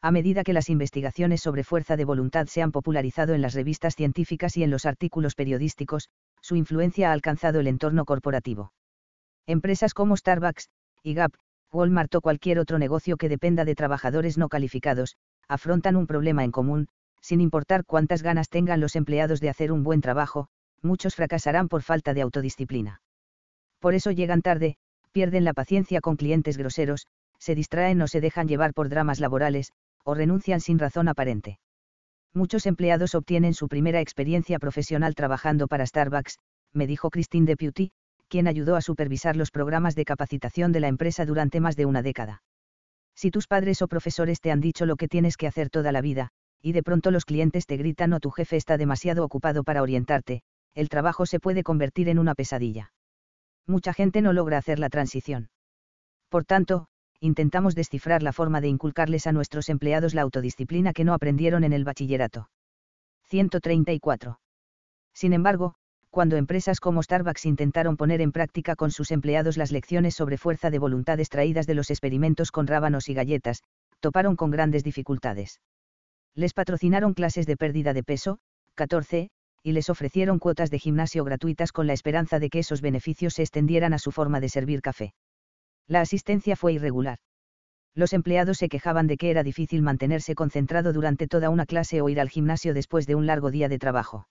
A 0.00 0.10
medida 0.10 0.44
que 0.44 0.52
las 0.52 0.68
investigaciones 0.68 1.40
sobre 1.40 1.64
fuerza 1.64 1.96
de 1.96 2.04
voluntad 2.04 2.46
se 2.46 2.62
han 2.62 2.72
popularizado 2.72 3.34
en 3.34 3.42
las 3.42 3.54
revistas 3.54 3.94
científicas 3.94 4.56
y 4.56 4.62
en 4.62 4.70
los 4.70 4.84
artículos 4.84 5.34
periodísticos, 5.34 6.08
su 6.40 6.56
influencia 6.56 7.10
ha 7.10 7.12
alcanzado 7.12 7.60
el 7.60 7.66
entorno 7.68 8.04
corporativo. 8.04 8.72
Empresas 9.46 9.94
como 9.94 10.16
Starbucks, 10.16 10.68
y 11.02 11.14
Gap, 11.14 11.32
Walmart 11.72 12.14
o 12.14 12.20
cualquier 12.20 12.58
otro 12.58 12.78
negocio 12.78 13.16
que 13.16 13.28
dependa 13.28 13.64
de 13.64 13.74
trabajadores 13.74 14.38
no 14.38 14.48
calificados, 14.48 15.16
afrontan 15.48 15.96
un 15.96 16.06
problema 16.06 16.44
en 16.44 16.52
común, 16.52 16.88
sin 17.20 17.40
importar 17.40 17.84
cuántas 17.84 18.22
ganas 18.22 18.48
tengan 18.48 18.80
los 18.80 18.96
empleados 18.96 19.40
de 19.40 19.50
hacer 19.50 19.72
un 19.72 19.82
buen 19.82 20.00
trabajo, 20.00 20.48
muchos 20.82 21.14
fracasarán 21.14 21.68
por 21.68 21.82
falta 21.82 22.14
de 22.14 22.22
autodisciplina. 22.22 23.00
Por 23.80 23.94
eso 23.94 24.10
llegan 24.10 24.42
tarde, 24.42 24.76
pierden 25.12 25.44
la 25.44 25.54
paciencia 25.54 26.00
con 26.00 26.16
clientes 26.16 26.56
groseros, 26.56 27.06
se 27.38 27.54
distraen 27.54 28.02
o 28.02 28.08
se 28.08 28.20
dejan 28.20 28.48
llevar 28.48 28.74
por 28.74 28.88
dramas 28.88 29.20
laborales, 29.20 29.72
o 30.04 30.14
renuncian 30.14 30.60
sin 30.60 30.78
razón 30.78 31.08
aparente. 31.08 31.58
Muchos 32.34 32.66
empleados 32.66 33.14
obtienen 33.14 33.54
su 33.54 33.68
primera 33.68 34.00
experiencia 34.00 34.58
profesional 34.58 35.14
trabajando 35.14 35.66
para 35.66 35.86
Starbucks, 35.86 36.38
me 36.72 36.86
dijo 36.86 37.10
Christine 37.10 37.46
Deputy, 37.46 37.90
quien 38.28 38.46
ayudó 38.46 38.76
a 38.76 38.82
supervisar 38.82 39.36
los 39.36 39.50
programas 39.50 39.94
de 39.94 40.04
capacitación 40.04 40.72
de 40.72 40.80
la 40.80 40.88
empresa 40.88 41.24
durante 41.24 41.60
más 41.60 41.76
de 41.76 41.86
una 41.86 42.02
década. 42.02 42.42
Si 43.14 43.30
tus 43.30 43.46
padres 43.46 43.82
o 43.82 43.88
profesores 43.88 44.40
te 44.40 44.50
han 44.50 44.60
dicho 44.60 44.86
lo 44.86 44.96
que 44.96 45.08
tienes 45.08 45.36
que 45.36 45.46
hacer 45.46 45.70
toda 45.70 45.92
la 45.92 46.00
vida, 46.00 46.28
y 46.60 46.72
de 46.72 46.82
pronto 46.82 47.10
los 47.10 47.24
clientes 47.24 47.66
te 47.66 47.76
gritan 47.76 48.12
o 48.12 48.20
tu 48.20 48.30
jefe 48.30 48.56
está 48.56 48.76
demasiado 48.76 49.24
ocupado 49.24 49.64
para 49.64 49.82
orientarte, 49.82 50.42
el 50.74 50.88
trabajo 50.88 51.26
se 51.26 51.40
puede 51.40 51.62
convertir 51.62 52.08
en 52.08 52.18
una 52.18 52.34
pesadilla. 52.34 52.92
Mucha 53.68 53.92
gente 53.92 54.22
no 54.22 54.32
logra 54.32 54.56
hacer 54.56 54.78
la 54.78 54.88
transición. 54.88 55.50
Por 56.30 56.44
tanto, 56.44 56.86
intentamos 57.20 57.74
descifrar 57.74 58.22
la 58.22 58.32
forma 58.32 58.62
de 58.62 58.68
inculcarles 58.68 59.26
a 59.26 59.32
nuestros 59.32 59.68
empleados 59.68 60.14
la 60.14 60.22
autodisciplina 60.22 60.94
que 60.94 61.04
no 61.04 61.12
aprendieron 61.12 61.64
en 61.64 61.74
el 61.74 61.84
bachillerato. 61.84 62.48
134. 63.24 64.40
Sin 65.12 65.34
embargo, 65.34 65.74
cuando 66.10 66.36
empresas 66.36 66.80
como 66.80 67.02
Starbucks 67.02 67.44
intentaron 67.44 67.98
poner 67.98 68.22
en 68.22 68.32
práctica 68.32 68.74
con 68.74 68.90
sus 68.90 69.10
empleados 69.10 69.58
las 69.58 69.70
lecciones 69.70 70.14
sobre 70.14 70.38
fuerza 70.38 70.70
de 70.70 70.78
voluntad 70.78 71.20
extraídas 71.20 71.66
de 71.66 71.74
los 71.74 71.90
experimentos 71.90 72.50
con 72.50 72.66
rábanos 72.66 73.10
y 73.10 73.14
galletas, 73.14 73.62
toparon 74.00 74.34
con 74.34 74.50
grandes 74.50 74.82
dificultades. 74.82 75.60
Les 76.34 76.54
patrocinaron 76.54 77.12
clases 77.12 77.46
de 77.46 77.56
pérdida 77.58 77.92
de 77.92 78.02
peso, 78.02 78.38
14, 78.76 79.28
y 79.62 79.72
les 79.72 79.90
ofrecieron 79.90 80.38
cuotas 80.38 80.70
de 80.70 80.78
gimnasio 80.78 81.24
gratuitas 81.24 81.72
con 81.72 81.86
la 81.86 81.92
esperanza 81.92 82.38
de 82.38 82.50
que 82.50 82.60
esos 82.60 82.80
beneficios 82.80 83.34
se 83.34 83.42
extendieran 83.42 83.92
a 83.92 83.98
su 83.98 84.12
forma 84.12 84.40
de 84.40 84.48
servir 84.48 84.82
café. 84.82 85.14
La 85.86 86.00
asistencia 86.00 86.56
fue 86.56 86.74
irregular. 86.74 87.18
Los 87.94 88.12
empleados 88.12 88.58
se 88.58 88.68
quejaban 88.68 89.06
de 89.06 89.16
que 89.16 89.30
era 89.30 89.42
difícil 89.42 89.82
mantenerse 89.82 90.34
concentrado 90.34 90.92
durante 90.92 91.26
toda 91.26 91.50
una 91.50 91.66
clase 91.66 92.00
o 92.00 92.08
ir 92.08 92.20
al 92.20 92.28
gimnasio 92.28 92.74
después 92.74 93.06
de 93.06 93.14
un 93.14 93.26
largo 93.26 93.50
día 93.50 93.68
de 93.68 93.78
trabajo. 93.78 94.28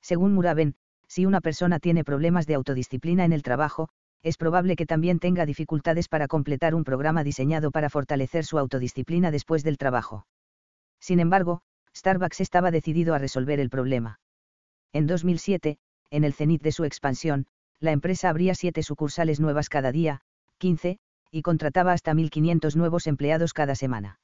Según 0.00 0.34
Muraben, 0.34 0.74
si 1.06 1.24
una 1.24 1.40
persona 1.40 1.78
tiene 1.78 2.04
problemas 2.04 2.46
de 2.46 2.54
autodisciplina 2.54 3.24
en 3.24 3.32
el 3.32 3.42
trabajo, 3.42 3.88
es 4.22 4.36
probable 4.36 4.74
que 4.74 4.86
también 4.86 5.20
tenga 5.20 5.46
dificultades 5.46 6.08
para 6.08 6.26
completar 6.26 6.74
un 6.74 6.84
programa 6.84 7.22
diseñado 7.22 7.70
para 7.70 7.88
fortalecer 7.88 8.44
su 8.44 8.58
autodisciplina 8.58 9.30
después 9.30 9.62
del 9.62 9.78
trabajo. 9.78 10.26
Sin 11.00 11.20
embargo, 11.20 11.62
Starbucks 11.96 12.40
estaba 12.40 12.70
decidido 12.70 13.14
a 13.14 13.18
resolver 13.18 13.60
el 13.60 13.70
problema. 13.70 14.18
En 14.92 15.06
2007, 15.06 15.78
en 16.10 16.24
el 16.24 16.32
cenit 16.32 16.62
de 16.62 16.72
su 16.72 16.84
expansión, 16.84 17.46
la 17.80 17.92
empresa 17.92 18.30
abría 18.30 18.54
siete 18.54 18.82
sucursales 18.82 19.40
nuevas 19.40 19.68
cada 19.68 19.92
día, 19.92 20.20
15, 20.58 20.98
y 21.30 21.42
contrataba 21.42 21.92
hasta 21.92 22.14
1.500 22.14 22.74
nuevos 22.74 23.06
empleados 23.06 23.52
cada 23.52 23.74
semana. 23.74 24.18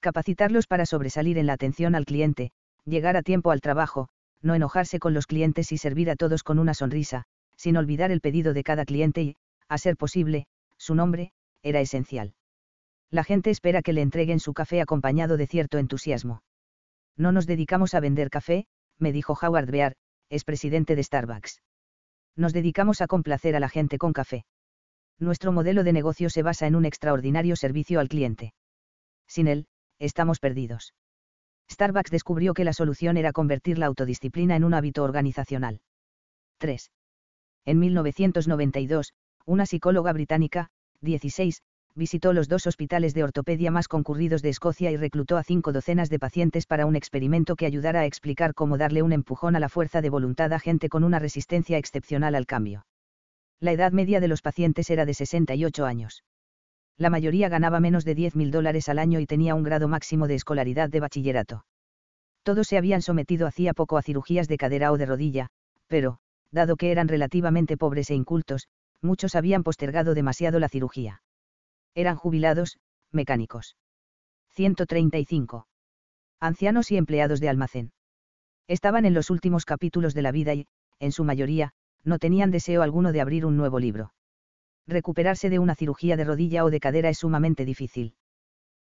Capacitarlos 0.00 0.66
para 0.66 0.84
sobresalir 0.84 1.38
en 1.38 1.46
la 1.46 1.54
atención 1.54 1.94
al 1.94 2.04
cliente, 2.04 2.50
llegar 2.84 3.16
a 3.16 3.22
tiempo 3.22 3.50
al 3.50 3.60
trabajo, 3.60 4.08
no 4.42 4.54
enojarse 4.54 4.98
con 4.98 5.14
los 5.14 5.26
clientes 5.26 5.72
y 5.72 5.78
servir 5.78 6.10
a 6.10 6.16
todos 6.16 6.42
con 6.42 6.58
una 6.58 6.74
sonrisa, 6.74 7.24
sin 7.56 7.76
olvidar 7.76 8.10
el 8.10 8.20
pedido 8.20 8.52
de 8.52 8.64
cada 8.64 8.84
cliente 8.84 9.22
y, 9.22 9.36
a 9.68 9.78
ser 9.78 9.96
posible, 9.96 10.46
su 10.76 10.94
nombre, 10.94 11.32
era 11.62 11.80
esencial. 11.80 12.34
La 13.10 13.24
gente 13.24 13.50
espera 13.50 13.80
que 13.80 13.92
le 13.92 14.02
entreguen 14.02 14.40
su 14.40 14.52
café 14.52 14.80
acompañado 14.80 15.36
de 15.36 15.46
cierto 15.46 15.78
entusiasmo. 15.78 16.42
No 17.16 17.32
nos 17.32 17.46
dedicamos 17.46 17.94
a 17.94 18.00
vender 18.00 18.28
café, 18.28 18.66
me 18.98 19.12
dijo 19.12 19.36
Howard 19.40 19.70
Bear, 19.70 19.94
es 20.30 20.44
presidente 20.44 20.96
de 20.96 21.02
Starbucks. 21.02 21.60
Nos 22.36 22.52
dedicamos 22.52 23.00
a 23.00 23.06
complacer 23.06 23.54
a 23.56 23.60
la 23.60 23.68
gente 23.68 23.98
con 23.98 24.12
café. 24.12 24.44
Nuestro 25.18 25.52
modelo 25.52 25.84
de 25.84 25.92
negocio 25.92 26.30
se 26.30 26.42
basa 26.42 26.66
en 26.66 26.74
un 26.74 26.84
extraordinario 26.84 27.56
servicio 27.56 28.00
al 28.00 28.08
cliente. 28.08 28.52
Sin 29.28 29.46
él, 29.46 29.66
estamos 29.98 30.40
perdidos. 30.40 30.94
Starbucks 31.70 32.10
descubrió 32.10 32.52
que 32.54 32.64
la 32.64 32.72
solución 32.72 33.16
era 33.16 33.32
convertir 33.32 33.78
la 33.78 33.86
autodisciplina 33.86 34.56
en 34.56 34.64
un 34.64 34.74
hábito 34.74 35.02
organizacional. 35.02 35.80
3. 36.58 36.90
En 37.64 37.78
1992, 37.78 39.12
una 39.46 39.66
psicóloga 39.66 40.12
británica, 40.12 40.68
16, 41.00 41.62
visitó 41.96 42.32
los 42.32 42.48
dos 42.48 42.66
hospitales 42.66 43.14
de 43.14 43.22
ortopedia 43.22 43.70
más 43.70 43.86
concurridos 43.86 44.42
de 44.42 44.48
Escocia 44.48 44.90
y 44.90 44.96
reclutó 44.96 45.36
a 45.36 45.44
cinco 45.44 45.72
docenas 45.72 46.10
de 46.10 46.18
pacientes 46.18 46.66
para 46.66 46.86
un 46.86 46.96
experimento 46.96 47.54
que 47.54 47.66
ayudara 47.66 48.00
a 48.00 48.06
explicar 48.06 48.54
cómo 48.54 48.78
darle 48.78 49.02
un 49.02 49.12
empujón 49.12 49.54
a 49.54 49.60
la 49.60 49.68
fuerza 49.68 50.02
de 50.02 50.10
voluntad 50.10 50.52
a 50.52 50.58
gente 50.58 50.88
con 50.88 51.04
una 51.04 51.18
resistencia 51.18 51.78
excepcional 51.78 52.34
al 52.34 52.46
cambio. 52.46 52.86
La 53.60 53.72
edad 53.72 53.92
media 53.92 54.20
de 54.20 54.28
los 54.28 54.42
pacientes 54.42 54.90
era 54.90 55.06
de 55.06 55.14
68 55.14 55.86
años. 55.86 56.24
La 56.96 57.10
mayoría 57.10 57.48
ganaba 57.48 57.80
menos 57.80 58.04
de 58.04 58.16
10.000 58.16 58.50
dólares 58.50 58.88
al 58.88 58.98
año 58.98 59.20
y 59.20 59.26
tenía 59.26 59.54
un 59.54 59.62
grado 59.62 59.88
máximo 59.88 60.28
de 60.28 60.34
escolaridad 60.34 60.90
de 60.90 61.00
bachillerato. 61.00 61.64
Todos 62.42 62.68
se 62.68 62.76
habían 62.76 63.02
sometido 63.02 63.46
hacía 63.46 63.72
poco 63.72 63.96
a 63.98 64.02
cirugías 64.02 64.48
de 64.48 64.58
cadera 64.58 64.92
o 64.92 64.98
de 64.98 65.06
rodilla, 65.06 65.48
pero, 65.86 66.18
dado 66.50 66.76
que 66.76 66.92
eran 66.92 67.08
relativamente 67.08 67.76
pobres 67.76 68.10
e 68.10 68.14
incultos, 68.14 68.68
muchos 69.00 69.34
habían 69.34 69.62
postergado 69.62 70.14
demasiado 70.14 70.60
la 70.60 70.68
cirugía. 70.68 71.22
Eran 71.94 72.16
jubilados, 72.16 72.78
mecánicos. 73.12 73.76
135. 74.54 75.66
Ancianos 76.40 76.90
y 76.90 76.96
empleados 76.96 77.40
de 77.40 77.48
almacén. 77.48 77.92
Estaban 78.66 79.04
en 79.04 79.14
los 79.14 79.30
últimos 79.30 79.64
capítulos 79.64 80.14
de 80.14 80.22
la 80.22 80.32
vida 80.32 80.54
y, 80.54 80.66
en 80.98 81.12
su 81.12 81.22
mayoría, 81.22 81.72
no 82.02 82.18
tenían 82.18 82.50
deseo 82.50 82.82
alguno 82.82 83.12
de 83.12 83.20
abrir 83.20 83.46
un 83.46 83.56
nuevo 83.56 83.78
libro. 83.78 84.12
Recuperarse 84.86 85.50
de 85.50 85.58
una 85.58 85.74
cirugía 85.74 86.16
de 86.16 86.24
rodilla 86.24 86.64
o 86.64 86.70
de 86.70 86.80
cadera 86.80 87.08
es 87.08 87.18
sumamente 87.18 87.64
difícil. 87.64 88.14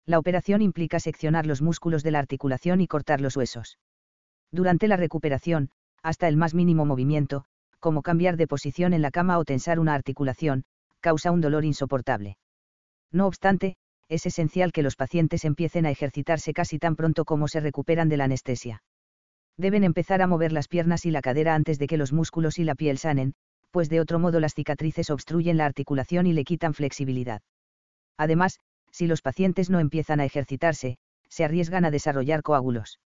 La 0.05 0.19
operación 0.19 0.61
implica 0.61 0.99
seccionar 0.99 1.45
los 1.45 1.61
músculos 1.61 2.03
de 2.03 2.11
la 2.11 2.19
articulación 2.19 2.79
y 2.79 2.87
cortar 2.87 3.21
los 3.21 3.35
huesos. 3.35 3.79
Durante 4.51 4.87
la 4.87 4.97
recuperación, 4.97 5.71
hasta 6.03 6.27
el 6.27 6.37
más 6.37 6.53
mínimo 6.53 6.85
movimiento, 6.85 7.45
como 7.79 8.01
cambiar 8.01 8.37
de 8.37 8.47
posición 8.47 8.93
en 8.93 9.01
la 9.01 9.11
cama 9.11 9.37
o 9.39 9.45
tensar 9.45 9.79
una 9.79 9.93
articulación, 9.93 10.63
causa 10.99 11.31
un 11.31 11.41
dolor 11.41 11.65
insoportable. 11.65 12.37
No 13.11 13.25
obstante, 13.27 13.75
es 14.07 14.25
esencial 14.25 14.71
que 14.71 14.83
los 14.83 14.95
pacientes 14.95 15.45
empiecen 15.45 15.85
a 15.85 15.91
ejercitarse 15.91 16.53
casi 16.53 16.79
tan 16.79 16.95
pronto 16.95 17.25
como 17.25 17.47
se 17.47 17.59
recuperan 17.59 18.09
de 18.09 18.17
la 18.17 18.25
anestesia. 18.25 18.83
Deben 19.57 19.83
empezar 19.83 20.21
a 20.21 20.27
mover 20.27 20.51
las 20.51 20.67
piernas 20.67 21.05
y 21.05 21.11
la 21.11 21.21
cadera 21.21 21.53
antes 21.53 21.79
de 21.79 21.87
que 21.87 21.97
los 21.97 22.13
músculos 22.13 22.59
y 22.59 22.63
la 22.63 22.75
piel 22.75 22.97
sanen, 22.97 23.33
pues 23.71 23.89
de 23.89 23.99
otro 23.99 24.17
modo 24.17 24.39
las 24.39 24.53
cicatrices 24.53 25.09
obstruyen 25.09 25.57
la 25.57 25.65
articulación 25.65 26.27
y 26.27 26.33
le 26.33 26.43
quitan 26.43 26.73
flexibilidad. 26.73 27.41
Además, 28.17 28.59
si 28.91 29.05
los 29.05 29.21
pacientes 29.21 29.69
no 29.69 29.79
empiezan 29.79 30.19
a 30.19 30.25
ejercitarse, 30.25 30.97
se 31.27 31.45
arriesgan 31.45 31.85
a 31.85 31.91
desarrollar 31.91 32.41
coágulos. 32.41 32.99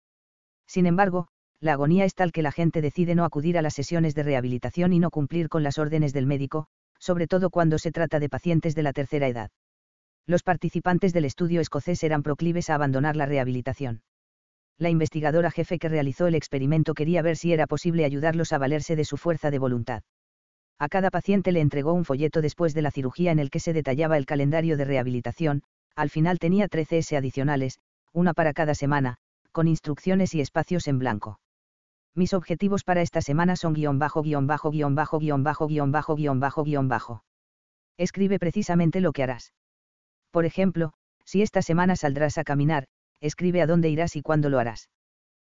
Sin 0.66 0.86
embargo, 0.86 1.28
la 1.60 1.74
agonía 1.74 2.06
es 2.06 2.16
tal 2.16 2.32
que 2.32 2.42
la 2.42 2.52
gente 2.52 2.82
decide 2.82 3.16
no 3.16 3.26
acudir 3.26 3.58
a 3.58 3.62
las 3.62 3.74
sesiones 3.74 4.16
de 4.16 4.24
rehabilitación 4.24 4.94
y 4.94 5.00
no 5.00 5.10
cumplir 5.10 5.50
con 5.50 5.64
las 5.64 5.78
órdenes 5.78 6.14
del 6.14 6.28
médico, 6.28 6.68
sobre 7.00 7.28
todo 7.28 7.50
cuando 7.50 7.78
se 7.78 7.92
trata 7.92 8.20
de 8.20 8.30
pacientes 8.30 8.76
de 8.76 8.84
la 8.84 8.94
tercera 8.94 9.28
edad 9.28 9.50
los 10.26 10.44
participantes 10.44 11.14
del 11.14 11.26
estudio 11.26 11.62
escocés 11.62 12.04
eran 12.04 12.24
proclives 12.24 12.70
a 12.70 12.76
abandonar 12.76 13.16
la 13.16 13.26
rehabilitación. 13.26 14.02
La 14.78 14.90
investigadora 14.90 15.52
jefe 15.52 15.78
que 15.80 15.90
realizó 15.90 16.28
el 16.28 16.36
experimento 16.36 16.94
quería 16.94 17.22
ver 17.22 17.38
si 17.38 17.54
era 17.54 17.68
posible 17.68 18.06
ayudarlos 18.06 18.54
a 18.54 18.58
valerse 18.58 18.96
de 18.96 19.06
su 19.06 19.18
fuerza 19.18 19.52
de 19.52 19.60
voluntad. 19.60 20.04
A 20.80 20.90
cada 20.90 21.12
paciente 21.12 21.52
le 21.52 21.62
entregó 21.62 21.94
un 21.94 22.06
folleto 22.06 22.42
después 22.42 22.74
de 22.74 22.82
la 22.82 22.92
cirugía 22.92 23.32
en 23.32 23.40
el 23.40 23.50
que 23.50 23.60
se 23.60 23.74
detallaba 23.74 24.18
el 24.18 24.26
calendario 24.26 24.78
de 24.78 24.86
rehabilitación, 24.86 25.64
al 25.96 26.10
final 26.10 26.40
tenía 26.40 26.68
13 26.68 26.98
S 26.98 27.18
adicionales, 27.18 27.80
una 28.12 28.34
para 28.34 28.54
cada 28.54 28.74
semana, 28.74 29.18
con 29.52 29.68
instrucciones 29.68 30.34
y 30.34 30.42
espacios 30.42 30.88
en 30.88 31.00
blanco. 31.00 31.40
Mis 32.16 32.34
objetivos 32.34 32.84
para 32.84 33.02
esta 33.02 33.22
semana 33.22 33.56
son 33.56 33.74
guion 33.74 34.00
bajo 34.00 34.22
guion 34.22 34.48
bajo 34.48 34.72
guion 34.72 34.96
bajo 34.96 35.20
guion 35.20 35.44
bajo 35.44 35.68
guion 35.68 35.92
bajo 35.92 36.16
guion 36.16 36.40
bajo 36.40 36.64
guion 36.64 36.88
bajo. 36.88 37.24
Escribe 37.98 38.40
precisamente 38.40 39.02
lo 39.02 39.12
que 39.14 39.24
harás. 39.24 39.54
Por 40.34 40.46
ejemplo, 40.46 40.94
si 41.26 41.44
esta 41.44 41.62
semana 41.62 41.96
saldrás 41.96 42.40
a 42.40 42.44
caminar, 42.44 42.88
escribe 43.22 43.62
a 43.62 43.68
dónde 43.68 43.90
irás 43.90 44.16
y 44.16 44.24
cuándo 44.24 44.50
lo 44.50 44.58
harás. 44.58 44.90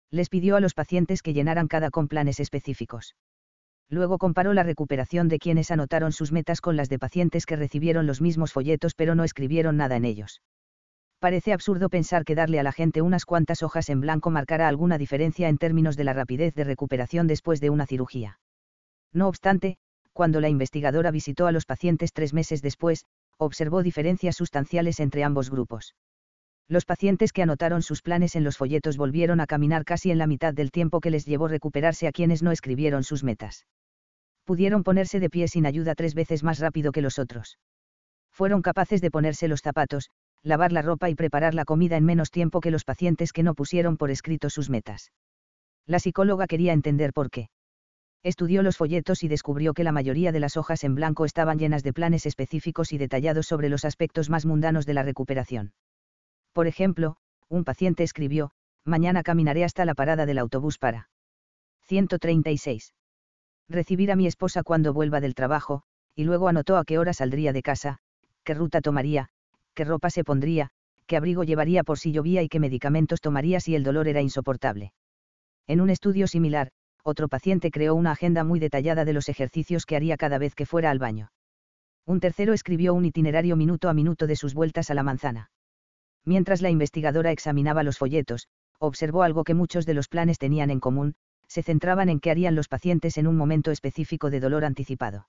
Les 0.10 0.30
pidió 0.30 0.56
a 0.56 0.62
los 0.62 0.74
pacientes 0.74 1.22
que 1.22 1.34
llenaran 1.34 1.68
cada 1.68 1.90
con 1.92 2.08
planes 2.08 2.40
específicos. 2.40 3.14
Luego 3.90 4.18
comparó 4.18 4.54
la 4.54 4.64
recuperación 4.64 5.28
de 5.28 5.38
quienes 5.38 5.70
anotaron 5.70 6.14
sus 6.14 6.32
metas 6.32 6.62
con 6.62 6.78
las 6.78 6.88
de 6.88 6.98
pacientes 6.98 7.46
que 7.46 7.58
recibieron 7.58 8.08
los 8.08 8.22
mismos 8.22 8.54
folletos 8.54 8.96
pero 8.96 9.16
no 9.16 9.26
escribieron 9.26 9.76
nada 9.76 9.98
en 9.98 10.06
ellos. 10.06 10.42
Parece 11.20 11.52
absurdo 11.52 11.90
pensar 11.90 12.24
que 12.24 12.36
darle 12.36 12.62
a 12.62 12.64
la 12.64 12.72
gente 12.72 13.02
unas 13.02 13.26
cuantas 13.26 13.64
hojas 13.64 13.90
en 13.90 14.00
blanco 14.00 14.30
marcará 14.30 14.70
alguna 14.70 14.98
diferencia 14.98 15.50
en 15.50 15.58
términos 15.58 15.98
de 15.98 16.06
la 16.06 16.14
rapidez 16.14 16.56
de 16.56 16.64
recuperación 16.64 17.28
después 17.28 17.60
de 17.60 17.70
una 17.70 17.86
cirugía. 17.86 18.40
No 19.12 19.28
obstante, 19.28 19.76
cuando 20.14 20.40
la 20.40 20.48
investigadora 20.48 21.12
visitó 21.12 21.48
a 21.48 21.52
los 21.52 21.66
pacientes 21.66 22.14
tres 22.14 22.34
meses 22.34 22.62
después, 22.62 23.06
observó 23.46 23.84
diferencias 23.84 24.36
sustanciales 24.36 25.00
entre 25.00 25.24
ambos 25.24 25.50
grupos. 25.50 25.96
Los 26.68 26.86
pacientes 26.86 27.34
que 27.34 27.42
anotaron 27.42 27.82
sus 27.82 28.02
planes 28.02 28.36
en 28.36 28.44
los 28.44 28.58
folletos 28.58 28.98
volvieron 28.98 29.40
a 29.40 29.48
caminar 29.48 29.86
casi 29.86 30.12
en 30.12 30.20
la 30.20 30.28
mitad 30.28 30.54
del 30.54 30.72
tiempo 30.72 31.00
que 31.00 31.10
les 31.10 31.26
llevó 31.26 31.48
recuperarse 31.48 32.08
a 32.08 32.12
quienes 32.12 32.44
no 32.44 32.52
escribieron 32.52 33.04
sus 33.04 33.24
metas. 33.24 33.66
Pudieron 34.46 34.84
ponerse 34.84 35.20
de 35.20 35.30
pie 35.30 35.48
sin 35.48 35.66
ayuda 35.66 35.96
tres 35.96 36.14
veces 36.14 36.44
más 36.44 36.60
rápido 36.60 36.92
que 36.92 37.02
los 37.02 37.18
otros. 37.18 37.58
Fueron 38.32 38.62
capaces 38.62 39.02
de 39.02 39.10
ponerse 39.10 39.48
los 39.48 39.62
zapatos, 39.62 40.10
lavar 40.44 40.72
la 40.72 40.82
ropa 40.82 41.10
y 41.10 41.16
preparar 41.16 41.54
la 41.54 41.66
comida 41.66 41.98
en 41.98 42.06
menos 42.06 42.32
tiempo 42.32 42.62
que 42.62 42.72
los 42.72 42.86
pacientes 42.86 43.34
que 43.34 43.44
no 43.44 43.56
pusieron 43.56 43.98
por 43.98 44.12
escrito 44.12 44.50
sus 44.50 44.70
metas. 44.70 45.12
La 45.86 46.00
psicóloga 46.00 46.46
quería 46.46 46.74
entender 46.74 47.14
por 47.14 47.32
qué. 47.32 47.50
Estudió 48.24 48.64
los 48.64 48.76
folletos 48.76 49.24
y 49.24 49.30
descubrió 49.30 49.74
que 49.74 49.86
la 49.86 49.94
mayoría 49.94 50.32
de 50.32 50.42
las 50.42 50.58
hojas 50.58 50.84
en 50.84 50.96
blanco 50.96 51.26
estaban 51.26 51.58
llenas 51.58 51.84
de 51.84 51.94
planes 51.94 52.26
específicos 52.26 52.92
y 52.92 52.98
detallados 52.98 53.48
sobre 53.48 53.70
los 53.70 53.86
aspectos 53.86 54.30
más 54.30 54.46
mundanos 54.46 54.86
de 54.86 54.94
la 54.94 55.04
recuperación. 55.04 55.74
Por 56.52 56.68
ejemplo, 56.68 57.16
un 57.48 57.64
paciente 57.64 58.04
escribió, 58.04 58.52
mañana 58.84 59.24
caminaré 59.24 59.64
hasta 59.64 59.86
la 59.86 59.96
parada 59.96 60.26
del 60.26 60.38
autobús 60.38 60.78
para 60.78 61.10
136. 61.88 62.94
Recibir 63.70 64.12
a 64.12 64.16
mi 64.16 64.28
esposa 64.28 64.64
cuando 64.64 64.94
vuelva 64.94 65.22
del 65.22 65.36
trabajo, 65.36 65.84
y 66.16 66.26
luego 66.26 66.50
anotó 66.50 66.78
a 66.78 66.84
qué 66.84 66.98
hora 66.98 67.14
saldría 67.14 67.54
de 67.54 67.62
casa, 67.62 68.00
qué 68.44 68.54
ruta 68.54 68.82
tomaría, 68.82 69.30
qué 69.74 69.86
ropa 69.86 70.10
se 70.10 70.24
pondría, 70.24 70.72
qué 71.06 71.16
abrigo 71.16 71.44
llevaría 71.44 71.84
por 71.84 71.98
si 71.98 72.12
llovía 72.12 72.44
y 72.44 72.50
qué 72.50 72.60
medicamentos 72.60 73.22
tomaría 73.22 73.60
si 73.60 73.76
el 73.76 73.84
dolor 73.84 74.08
era 74.08 74.22
insoportable. 74.22 74.92
En 75.68 75.82
un 75.82 75.90
estudio 75.90 76.28
similar, 76.28 76.72
otro 77.04 77.28
paciente 77.28 77.72
creó 77.72 77.96
una 77.96 78.12
agenda 78.12 78.44
muy 78.44 78.60
detallada 78.60 79.06
de 79.06 79.14
los 79.14 79.30
ejercicios 79.30 79.86
que 79.86 79.96
haría 79.96 80.18
cada 80.18 80.38
vez 80.38 80.56
que 80.56 80.66
fuera 80.66 80.92
al 80.92 81.00
baño. 81.00 81.32
Un 82.06 82.20
tercero 82.20 82.54
escribió 82.54 82.94
un 82.94 83.06
itinerario 83.06 83.56
minuto 83.56 83.90
a 83.90 83.94
minuto 83.94 84.28
de 84.28 84.36
sus 84.36 84.54
vueltas 84.54 84.90
a 84.90 84.94
la 84.94 85.04
manzana. 85.04 85.52
Mientras 86.26 86.62
la 86.62 86.70
investigadora 86.70 87.32
examinaba 87.32 87.84
los 87.84 87.98
folletos, 87.98 88.48
observó 88.80 89.24
algo 89.24 89.44
que 89.44 89.54
muchos 89.54 89.86
de 89.86 89.94
los 89.94 90.08
planes 90.08 90.38
tenían 90.38 90.70
en 90.70 90.80
común, 90.80 91.16
se 91.48 91.64
centraban 91.64 92.10
en 92.10 92.20
qué 92.20 92.32
harían 92.32 92.56
los 92.56 92.68
pacientes 92.68 93.18
en 93.18 93.28
un 93.28 93.36
momento 93.36 93.72
específico 93.72 94.30
de 94.30 94.40
dolor 94.40 94.66
anticipado. 94.66 95.28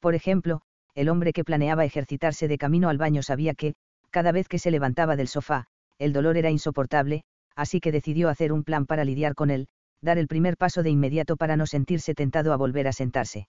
Por 0.00 0.14
ejemplo, 0.14 0.62
el 0.94 1.08
hombre 1.08 1.32
que 1.32 1.44
planeaba 1.44 1.84
ejercitarse 1.84 2.48
de 2.48 2.58
camino 2.58 2.88
al 2.88 2.98
baño 2.98 3.22
sabía 3.22 3.54
que, 3.54 3.74
cada 4.10 4.32
vez 4.32 4.48
que 4.48 4.58
se 4.58 4.70
levantaba 4.70 5.16
del 5.16 5.28
sofá, 5.28 5.66
el 5.98 6.12
dolor 6.12 6.36
era 6.36 6.50
insoportable, 6.50 7.24
así 7.54 7.80
que 7.80 7.92
decidió 7.92 8.28
hacer 8.28 8.52
un 8.52 8.64
plan 8.64 8.86
para 8.86 9.04
lidiar 9.04 9.34
con 9.34 9.50
él, 9.50 9.68
dar 10.02 10.18
el 10.18 10.26
primer 10.26 10.56
paso 10.56 10.82
de 10.82 10.90
inmediato 10.90 11.36
para 11.36 11.56
no 11.56 11.64
sentirse 11.64 12.12
tentado 12.12 12.52
a 12.52 12.56
volver 12.56 12.88
a 12.88 12.92
sentarse. 12.92 13.46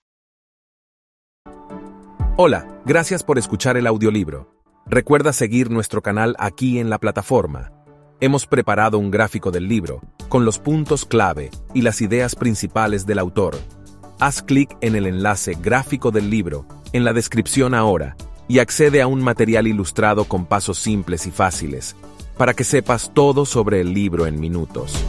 Hola, 2.38 2.82
gracias 2.86 3.24
por 3.24 3.38
escuchar 3.40 3.76
el 3.76 3.88
audiolibro. 3.88 4.54
Recuerda 4.86 5.34
seguir 5.34 5.72
nuestro 5.72 6.02
canal 6.02 6.36
aquí 6.38 6.80
en 6.80 6.90
la 6.90 7.00
plataforma. 7.00 7.72
Hemos 8.20 8.46
preparado 8.46 9.00
un 9.00 9.12
gráfico 9.12 9.50
del 9.50 9.68
libro, 9.68 10.02
con 10.30 10.46
los 10.46 10.60
puntos 10.60 11.06
clave 11.06 11.50
y 11.74 11.82
las 11.82 12.02
ideas 12.02 12.36
principales 12.36 13.06
del 13.06 13.20
autor. 13.20 13.56
Haz 14.20 14.44
clic 14.44 14.78
en 14.82 14.96
el 14.96 15.08
enlace 15.08 15.58
gráfico 15.60 16.12
del 16.12 16.30
libro, 16.30 16.68
en 16.94 17.04
la 17.04 17.14
descripción 17.14 17.74
ahora, 17.74 18.16
y 18.48 18.60
accede 18.60 19.02
a 19.02 19.08
un 19.08 19.22
material 19.22 19.68
ilustrado 19.68 20.26
con 20.26 20.46
pasos 20.46 20.78
simples 20.78 21.26
y 21.26 21.32
fáciles, 21.32 21.96
para 22.38 22.54
que 22.54 22.64
sepas 22.64 23.12
todo 23.14 23.46
sobre 23.46 23.82
el 23.82 23.94
libro 23.94 24.28
en 24.28 24.40
minutos. 24.40 25.04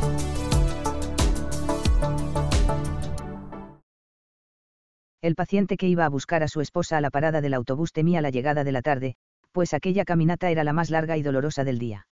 El 5.25 5.37
paciente 5.37 5.79
que 5.79 5.89
iba 5.89 6.05
a 6.05 6.11
buscar 6.11 6.43
a 6.43 6.49
su 6.49 6.61
esposa 6.61 6.99
a 6.99 7.01
la 7.01 7.09
parada 7.09 7.41
del 7.41 7.55
autobús 7.55 7.95
temía 7.95 8.21
la 8.21 8.29
llegada 8.29 8.63
de 8.63 8.73
la 8.73 8.83
tarde, 8.83 9.17
pues 9.53 9.73
aquella 9.73 10.05
caminata 10.05 10.51
era 10.51 10.65
la 10.65 10.75
más 10.75 10.91
larga 10.91 11.17
y 11.17 11.23
dolorosa 11.23 11.65
del 11.65 11.79
día. 11.79 12.07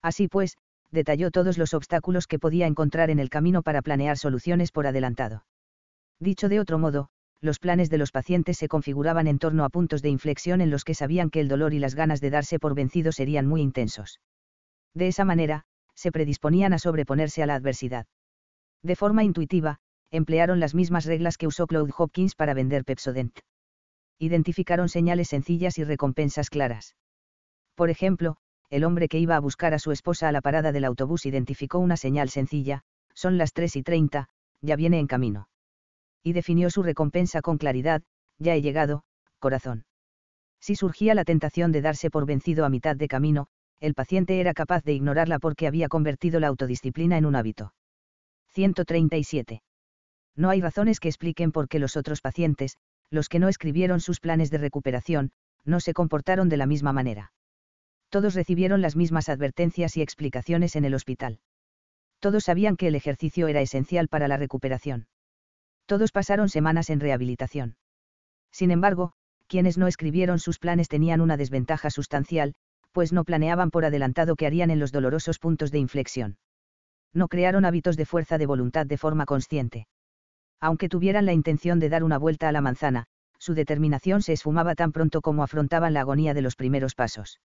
Así 0.00 0.28
pues, 0.28 0.56
detalló 0.92 1.32
todos 1.32 1.58
los 1.58 1.74
obstáculos 1.74 2.28
que 2.28 2.38
podía 2.38 2.68
encontrar 2.68 3.10
en 3.10 3.18
el 3.18 3.30
camino 3.30 3.62
para 3.62 3.82
planear 3.82 4.16
soluciones 4.16 4.70
por 4.70 4.86
adelantado. 4.86 5.44
Dicho 6.20 6.48
de 6.48 6.60
otro 6.60 6.78
modo, 6.78 7.08
los 7.40 7.58
planes 7.58 7.90
de 7.90 7.98
los 7.98 8.12
pacientes 8.12 8.58
se 8.58 8.68
configuraban 8.68 9.26
en 9.26 9.40
torno 9.40 9.64
a 9.64 9.68
puntos 9.68 10.00
de 10.00 10.10
inflexión 10.10 10.60
en 10.60 10.70
los 10.70 10.84
que 10.84 10.94
sabían 10.94 11.30
que 11.30 11.40
el 11.40 11.48
dolor 11.48 11.74
y 11.74 11.80
las 11.80 11.96
ganas 11.96 12.20
de 12.20 12.30
darse 12.30 12.60
por 12.60 12.76
vencido 12.76 13.10
serían 13.10 13.48
muy 13.48 13.60
intensos. 13.60 14.20
De 14.94 15.08
esa 15.08 15.24
manera, 15.24 15.64
se 15.96 16.12
predisponían 16.12 16.72
a 16.74 16.78
sobreponerse 16.78 17.42
a 17.42 17.46
la 17.46 17.56
adversidad. 17.56 18.06
De 18.84 18.94
forma 18.94 19.24
intuitiva, 19.24 19.80
emplearon 20.16 20.60
las 20.60 20.74
mismas 20.74 21.04
reglas 21.04 21.36
que 21.36 21.46
usó 21.46 21.66
Claude 21.66 21.92
Hopkins 21.96 22.34
para 22.34 22.54
vender 22.54 22.84
Pepsodent. 22.84 23.38
Identificaron 24.18 24.88
señales 24.88 25.28
sencillas 25.28 25.78
y 25.78 25.84
recompensas 25.84 26.50
claras. 26.50 26.96
Por 27.74 27.90
ejemplo, 27.90 28.36
el 28.70 28.84
hombre 28.84 29.08
que 29.08 29.18
iba 29.18 29.36
a 29.36 29.40
buscar 29.40 29.74
a 29.74 29.78
su 29.78 29.92
esposa 29.92 30.28
a 30.28 30.32
la 30.32 30.40
parada 30.40 30.72
del 30.72 30.84
autobús 30.84 31.26
identificó 31.26 31.78
una 31.78 31.96
señal 31.96 32.30
sencilla, 32.30 32.82
son 33.14 33.38
las 33.38 33.52
3 33.52 33.76
y 33.76 33.82
30, 33.82 34.28
ya 34.62 34.76
viene 34.76 34.98
en 34.98 35.06
camino. 35.06 35.48
Y 36.22 36.32
definió 36.32 36.70
su 36.70 36.82
recompensa 36.82 37.42
con 37.42 37.58
claridad, 37.58 38.02
ya 38.38 38.54
he 38.54 38.62
llegado, 38.62 39.04
corazón. 39.38 39.84
Si 40.60 40.74
surgía 40.74 41.14
la 41.14 41.24
tentación 41.24 41.70
de 41.72 41.82
darse 41.82 42.10
por 42.10 42.26
vencido 42.26 42.64
a 42.64 42.70
mitad 42.70 42.96
de 42.96 43.08
camino, 43.08 43.48
el 43.80 43.94
paciente 43.94 44.40
era 44.40 44.54
capaz 44.54 44.82
de 44.82 44.94
ignorarla 44.94 45.38
porque 45.38 45.66
había 45.66 45.88
convertido 45.88 46.40
la 46.40 46.48
autodisciplina 46.48 47.18
en 47.18 47.26
un 47.26 47.36
hábito. 47.36 47.74
137 48.54 49.62
no 50.36 50.50
hay 50.50 50.60
razones 50.60 51.00
que 51.00 51.08
expliquen 51.08 51.50
por 51.50 51.68
qué 51.68 51.78
los 51.78 51.96
otros 51.96 52.20
pacientes, 52.20 52.76
los 53.10 53.28
que 53.28 53.38
no 53.38 53.48
escribieron 53.48 54.00
sus 54.00 54.20
planes 54.20 54.50
de 54.50 54.58
recuperación, 54.58 55.32
no 55.64 55.80
se 55.80 55.94
comportaron 55.94 56.48
de 56.48 56.56
la 56.56 56.66
misma 56.66 56.92
manera. 56.92 57.32
Todos 58.10 58.34
recibieron 58.34 58.82
las 58.82 58.96
mismas 58.96 59.28
advertencias 59.28 59.96
y 59.96 60.02
explicaciones 60.02 60.76
en 60.76 60.84
el 60.84 60.94
hospital. 60.94 61.40
Todos 62.20 62.44
sabían 62.44 62.76
que 62.76 62.88
el 62.88 62.94
ejercicio 62.94 63.48
era 63.48 63.60
esencial 63.60 64.08
para 64.08 64.28
la 64.28 64.36
recuperación. 64.36 65.08
Todos 65.86 66.12
pasaron 66.12 66.48
semanas 66.48 66.90
en 66.90 67.00
rehabilitación. 67.00 67.76
Sin 68.52 68.70
embargo, 68.70 69.12
quienes 69.46 69.78
no 69.78 69.86
escribieron 69.86 70.38
sus 70.38 70.58
planes 70.58 70.88
tenían 70.88 71.20
una 71.20 71.36
desventaja 71.36 71.90
sustancial, 71.90 72.54
pues 72.92 73.12
no 73.12 73.24
planeaban 73.24 73.70
por 73.70 73.84
adelantado 73.84 74.36
qué 74.36 74.46
harían 74.46 74.70
en 74.70 74.80
los 74.80 74.92
dolorosos 74.92 75.38
puntos 75.38 75.70
de 75.70 75.78
inflexión. 75.78 76.38
No 77.12 77.28
crearon 77.28 77.64
hábitos 77.64 77.96
de 77.96 78.06
fuerza 78.06 78.38
de 78.38 78.46
voluntad 78.46 78.86
de 78.86 78.98
forma 78.98 79.26
consciente. 79.26 79.86
Aunque 80.60 80.88
tuvieran 80.88 81.26
la 81.26 81.32
intención 81.32 81.78
de 81.78 81.88
dar 81.88 82.02
una 82.02 82.18
vuelta 82.18 82.48
a 82.48 82.52
la 82.52 82.60
manzana, 82.60 83.06
su 83.38 83.54
determinación 83.54 84.22
se 84.22 84.32
esfumaba 84.32 84.74
tan 84.74 84.92
pronto 84.92 85.20
como 85.20 85.42
afrontaban 85.42 85.92
la 85.92 86.00
agonía 86.00 86.34
de 86.34 86.42
los 86.42 86.56
primeros 86.56 86.94
pasos. 86.94 87.40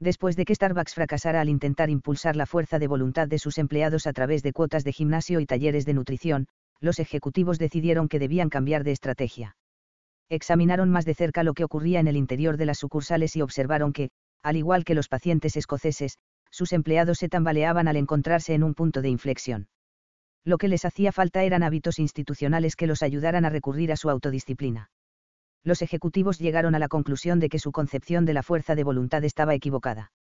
Después 0.00 0.34
de 0.34 0.44
que 0.44 0.54
Starbucks 0.54 0.94
fracasara 0.94 1.40
al 1.40 1.48
intentar 1.48 1.88
impulsar 1.88 2.34
la 2.34 2.46
fuerza 2.46 2.80
de 2.80 2.88
voluntad 2.88 3.28
de 3.28 3.38
sus 3.38 3.58
empleados 3.58 4.08
a 4.08 4.12
través 4.12 4.42
de 4.42 4.52
cuotas 4.52 4.82
de 4.82 4.92
gimnasio 4.92 5.38
y 5.38 5.46
talleres 5.46 5.86
de 5.86 5.94
nutrición, 5.94 6.48
los 6.80 6.98
ejecutivos 6.98 7.60
decidieron 7.60 8.08
que 8.08 8.18
debían 8.18 8.48
cambiar 8.48 8.82
de 8.82 8.90
estrategia. 8.90 9.56
Examinaron 10.28 10.90
más 10.90 11.04
de 11.04 11.14
cerca 11.14 11.44
lo 11.44 11.54
que 11.54 11.62
ocurría 11.62 12.00
en 12.00 12.08
el 12.08 12.16
interior 12.16 12.56
de 12.56 12.66
las 12.66 12.78
sucursales 12.78 13.36
y 13.36 13.42
observaron 13.42 13.92
que, 13.92 14.10
al 14.42 14.56
igual 14.56 14.84
que 14.84 14.96
los 14.96 15.08
pacientes 15.08 15.56
escoceses, 15.56 16.18
sus 16.50 16.72
empleados 16.72 17.18
se 17.18 17.28
tambaleaban 17.28 17.86
al 17.86 17.96
encontrarse 17.96 18.54
en 18.54 18.64
un 18.64 18.74
punto 18.74 19.02
de 19.02 19.10
inflexión 19.10 19.68
lo 20.44 20.58
que 20.58 20.68
les 20.68 20.84
hacía 20.84 21.12
falta 21.12 21.44
eran 21.44 21.62
hábitos 21.62 21.98
institucionales 21.98 22.76
que 22.76 22.86
los 22.86 23.02
ayudaran 23.02 23.44
a 23.44 23.50
recurrir 23.50 23.92
a 23.92 23.96
su 23.96 24.10
autodisciplina. 24.10 24.90
Los 25.64 25.82
ejecutivos 25.82 26.38
llegaron 26.38 26.74
a 26.74 26.78
la 26.80 26.88
conclusión 26.88 27.38
de 27.38 27.48
que 27.48 27.60
su 27.60 27.70
concepción 27.70 28.24
de 28.24 28.34
la 28.34 28.42
fuerza 28.42 28.74
de 28.74 28.82
voluntad 28.82 29.22
estaba 29.24 29.54
equivocada. 29.54 30.12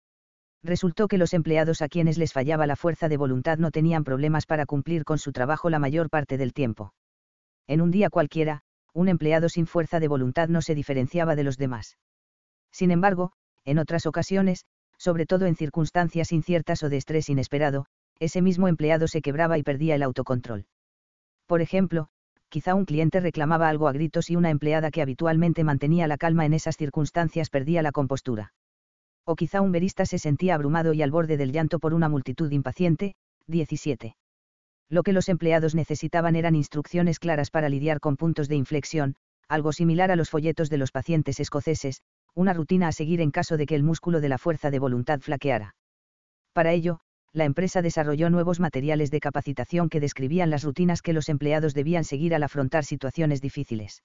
Resultó 0.63 1.07
que 1.07 1.17
los 1.17 1.33
empleados 1.33 1.81
a 1.81 1.87
quienes 1.87 2.19
les 2.19 2.33
fallaba 2.33 2.67
la 2.67 2.75
fuerza 2.75 3.09
de 3.09 3.17
voluntad 3.17 3.57
no 3.57 3.71
tenían 3.71 4.03
problemas 4.03 4.45
para 4.45 4.67
cumplir 4.67 5.03
con 5.03 5.17
su 5.17 5.31
trabajo 5.31 5.71
la 5.71 5.79
mayor 5.79 6.09
parte 6.11 6.37
del 6.37 6.53
tiempo. 6.53 6.93
En 7.65 7.81
un 7.81 7.89
día 7.89 8.11
cualquiera, 8.11 8.61
un 8.93 9.09
empleado 9.09 9.49
sin 9.49 9.65
fuerza 9.65 9.99
de 9.99 10.07
voluntad 10.07 10.49
no 10.49 10.61
se 10.61 10.75
diferenciaba 10.75 11.35
de 11.35 11.43
los 11.43 11.57
demás. 11.57 11.97
Sin 12.71 12.91
embargo, 12.91 13.31
en 13.65 13.79
otras 13.79 14.05
ocasiones, 14.05 14.65
sobre 14.97 15.25
todo 15.25 15.47
en 15.47 15.55
circunstancias 15.55 16.31
inciertas 16.31 16.83
o 16.83 16.89
de 16.89 16.97
estrés 16.97 17.29
inesperado, 17.29 17.87
ese 18.21 18.43
mismo 18.43 18.67
empleado 18.67 19.07
se 19.07 19.21
quebraba 19.21 19.57
y 19.57 19.63
perdía 19.63 19.95
el 19.95 20.03
autocontrol. 20.03 20.67
Por 21.47 21.59
ejemplo, 21.59 22.07
quizá 22.49 22.75
un 22.75 22.85
cliente 22.85 23.19
reclamaba 23.19 23.67
algo 23.67 23.87
a 23.87 23.93
gritos 23.93 24.29
y 24.29 24.35
una 24.35 24.51
empleada 24.51 24.91
que 24.91 25.01
habitualmente 25.01 25.63
mantenía 25.63 26.05
la 26.05 26.17
calma 26.17 26.45
en 26.45 26.53
esas 26.53 26.77
circunstancias 26.77 27.49
perdía 27.49 27.81
la 27.81 27.91
compostura. 27.91 28.53
O 29.25 29.35
quizá 29.35 29.61
un 29.61 29.71
verista 29.71 30.05
se 30.05 30.19
sentía 30.19 30.53
abrumado 30.53 30.93
y 30.93 31.01
al 31.01 31.09
borde 31.09 31.35
del 31.35 31.51
llanto 31.51 31.79
por 31.79 31.95
una 31.95 32.09
multitud 32.09 32.51
impaciente. 32.51 33.15
17. 33.47 34.15
Lo 34.87 35.01
que 35.01 35.13
los 35.13 35.27
empleados 35.27 35.73
necesitaban 35.73 36.35
eran 36.35 36.53
instrucciones 36.53 37.17
claras 37.17 37.49
para 37.49 37.69
lidiar 37.69 37.99
con 37.99 38.17
puntos 38.17 38.47
de 38.47 38.55
inflexión, 38.55 39.15
algo 39.47 39.73
similar 39.73 40.11
a 40.11 40.15
los 40.15 40.29
folletos 40.29 40.69
de 40.69 40.77
los 40.77 40.91
pacientes 40.91 41.39
escoceses, 41.39 42.03
una 42.35 42.53
rutina 42.53 42.87
a 42.87 42.91
seguir 42.91 43.19
en 43.19 43.31
caso 43.31 43.57
de 43.57 43.65
que 43.65 43.75
el 43.75 43.83
músculo 43.83 44.21
de 44.21 44.29
la 44.29 44.37
fuerza 44.37 44.69
de 44.69 44.77
voluntad 44.77 45.21
flaqueara. 45.21 45.73
Para 46.53 46.71
ello, 46.71 46.99
la 47.33 47.45
empresa 47.45 47.81
desarrolló 47.81 48.29
nuevos 48.29 48.59
materiales 48.59 49.09
de 49.09 49.19
capacitación 49.19 49.89
que 49.89 49.99
describían 49.99 50.49
las 50.49 50.63
rutinas 50.63 51.01
que 51.01 51.13
los 51.13 51.29
empleados 51.29 51.73
debían 51.73 52.03
seguir 52.03 52.35
al 52.35 52.43
afrontar 52.43 52.83
situaciones 52.83 53.41
difíciles. 53.41 54.03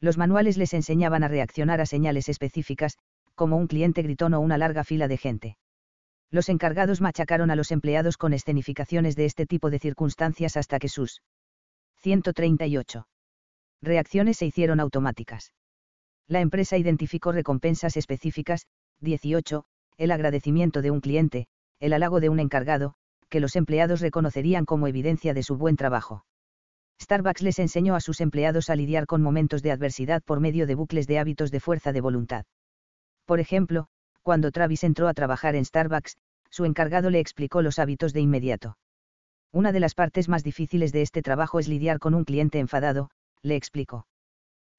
Los 0.00 0.18
manuales 0.18 0.56
les 0.56 0.74
enseñaban 0.74 1.24
a 1.24 1.28
reaccionar 1.28 1.80
a 1.80 1.86
señales 1.86 2.28
específicas, 2.28 2.98
como 3.34 3.56
un 3.56 3.66
cliente 3.66 4.02
gritón 4.02 4.34
o 4.34 4.40
una 4.40 4.58
larga 4.58 4.84
fila 4.84 5.08
de 5.08 5.16
gente. 5.16 5.56
Los 6.30 6.48
encargados 6.48 7.00
machacaron 7.00 7.50
a 7.50 7.56
los 7.56 7.70
empleados 7.70 8.16
con 8.16 8.32
escenificaciones 8.32 9.16
de 9.16 9.24
este 9.24 9.46
tipo 9.46 9.70
de 9.70 9.78
circunstancias 9.78 10.56
hasta 10.56 10.78
que 10.78 10.88
sus 10.88 11.22
138 12.02 13.06
reacciones 13.82 14.38
se 14.38 14.46
hicieron 14.46 14.80
automáticas. 14.80 15.52
La 16.26 16.40
empresa 16.40 16.76
identificó 16.76 17.32
recompensas 17.32 17.96
específicas, 17.96 18.66
18, 19.00 19.64
el 19.98 20.10
agradecimiento 20.10 20.82
de 20.82 20.90
un 20.90 21.00
cliente, 21.00 21.46
el 21.80 21.92
halago 21.92 22.20
de 22.20 22.28
un 22.28 22.40
encargado, 22.40 22.94
que 23.28 23.40
los 23.40 23.56
empleados 23.56 24.00
reconocerían 24.00 24.64
como 24.64 24.86
evidencia 24.86 25.34
de 25.34 25.42
su 25.42 25.56
buen 25.56 25.76
trabajo. 25.76 26.24
Starbucks 27.02 27.42
les 27.42 27.58
enseñó 27.58 27.96
a 27.96 28.00
sus 28.00 28.20
empleados 28.20 28.70
a 28.70 28.76
lidiar 28.76 29.06
con 29.06 29.22
momentos 29.22 29.62
de 29.62 29.72
adversidad 29.72 30.22
por 30.22 30.40
medio 30.40 30.66
de 30.66 30.74
bucles 30.74 31.06
de 31.06 31.18
hábitos 31.18 31.50
de 31.50 31.60
fuerza 31.60 31.92
de 31.92 32.00
voluntad. 32.00 32.46
Por 33.24 33.40
ejemplo, 33.40 33.88
cuando 34.22 34.50
Travis 34.52 34.84
entró 34.84 35.08
a 35.08 35.14
trabajar 35.14 35.56
en 35.56 35.64
Starbucks, 35.64 36.16
su 36.50 36.64
encargado 36.64 37.10
le 37.10 37.18
explicó 37.18 37.62
los 37.62 37.78
hábitos 37.78 38.12
de 38.12 38.20
inmediato. 38.20 38.78
Una 39.52 39.72
de 39.72 39.80
las 39.80 39.94
partes 39.94 40.28
más 40.28 40.44
difíciles 40.44 40.92
de 40.92 41.02
este 41.02 41.22
trabajo 41.22 41.58
es 41.58 41.68
lidiar 41.68 41.98
con 41.98 42.14
un 42.14 42.24
cliente 42.24 42.58
enfadado, 42.58 43.10
le 43.42 43.56
explicó. 43.56 44.06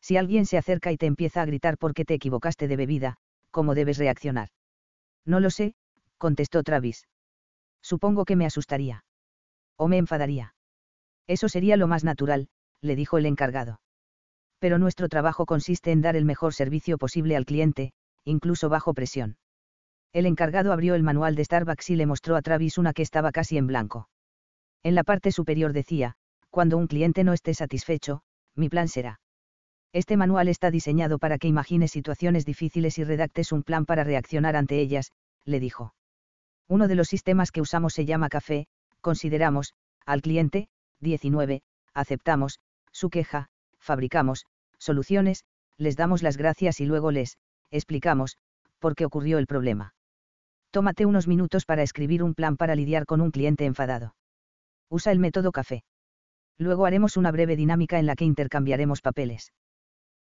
Si 0.02 0.18
alguien 0.18 0.46
se 0.46 0.58
acerca 0.58 0.92
y 0.92 0.98
te 0.98 1.06
empieza 1.06 1.42
a 1.42 1.46
gritar 1.46 1.78
porque 1.78 2.06
te 2.06 2.14
equivocaste 2.14 2.68
de 2.68 2.76
bebida, 2.76 3.18
¿cómo 3.52 3.76
debes 3.76 3.98
reaccionar? 3.98 4.50
No 5.26 5.40
lo 5.40 5.50
sé, 5.50 5.76
contestó 6.26 6.64
Travis. 6.64 7.08
Supongo 7.84 8.26
que 8.26 8.36
me 8.36 8.48
asustaría. 8.48 9.06
O 9.78 9.88
me 9.88 10.00
enfadaría. 10.00 10.56
Eso 11.28 11.50
sería 11.50 11.78
lo 11.78 11.86
más 11.86 12.04
natural, 12.04 12.48
le 12.82 12.96
dijo 12.96 13.20
el 13.20 13.28
encargado. 13.28 13.80
Pero 14.58 14.80
nuestro 14.80 15.08
trabajo 15.08 15.46
consiste 15.46 15.92
en 15.92 16.02
dar 16.02 16.16
el 16.16 16.26
mejor 16.26 16.56
servicio 16.56 16.98
posible 16.98 17.36
al 17.36 17.46
cliente, 17.46 17.92
incluso 18.24 18.70
bajo 18.70 18.96
presión. 18.96 19.38
El 20.14 20.26
encargado 20.26 20.74
abrió 20.74 20.96
el 20.96 21.04
manual 21.04 21.36
de 21.36 21.46
Starbucks 21.46 21.92
y 21.92 21.96
le 21.96 22.08
mostró 22.08 22.36
a 22.36 22.42
Travis 22.42 22.80
una 22.80 22.94
que 22.94 23.04
estaba 23.04 23.32
casi 23.32 23.60
en 23.60 23.68
blanco. 23.68 24.10
En 24.82 24.96
la 24.96 25.04
parte 25.04 25.32
superior 25.32 25.74
decía, 25.74 26.16
cuando 26.50 26.80
un 26.80 26.88
cliente 26.88 27.24
no 27.24 27.34
esté 27.34 27.54
satisfecho, 27.54 28.24
mi 28.56 28.68
plan 28.68 28.88
será. 28.88 29.20
Este 29.94 30.18
manual 30.18 30.48
está 30.48 30.72
diseñado 30.72 31.20
para 31.20 31.38
que 31.38 31.48
imagines 31.48 31.92
situaciones 31.92 32.48
difíciles 32.48 32.98
y 32.98 33.04
redactes 33.04 33.52
un 33.52 33.62
plan 33.62 33.86
para 33.86 34.04
reaccionar 34.04 34.56
ante 34.56 34.80
ellas, 34.80 35.12
le 35.46 35.60
dijo. 35.60 35.94
Uno 36.68 36.88
de 36.88 36.96
los 36.96 37.08
sistemas 37.08 37.52
que 37.52 37.62
usamos 37.62 37.94
se 37.94 38.06
llama 38.06 38.30
café, 38.30 38.68
consideramos, 39.02 39.74
al 40.06 40.22
cliente, 40.22 40.68
19, 41.00 41.62
aceptamos, 41.94 42.60
su 42.92 43.10
queja, 43.10 43.48
fabricamos, 43.80 44.46
soluciones, 44.80 45.44
les 45.78 45.96
damos 45.96 46.24
las 46.24 46.38
gracias 46.38 46.80
y 46.80 46.86
luego 46.86 47.12
les, 47.12 47.38
explicamos, 47.70 48.38
por 48.80 48.96
qué 48.96 49.06
ocurrió 49.06 49.38
el 49.38 49.48
problema. 49.48 49.94
Tómate 50.72 51.06
unos 51.06 51.28
minutos 51.28 51.66
para 51.66 51.84
escribir 51.84 52.24
un 52.24 52.34
plan 52.34 52.58
para 52.58 52.76
lidiar 52.76 53.06
con 53.06 53.22
un 53.22 53.32
cliente 53.32 53.66
enfadado. 53.66 54.16
Usa 54.90 55.12
el 55.12 55.20
método 55.20 55.52
café. 55.52 55.84
Luego 56.58 56.86
haremos 56.86 57.18
una 57.18 57.32
breve 57.32 57.56
dinámica 57.56 58.00
en 58.00 58.06
la 58.06 58.16
que 58.16 58.26
intercambiaremos 58.26 59.02
papeles. 59.02 59.52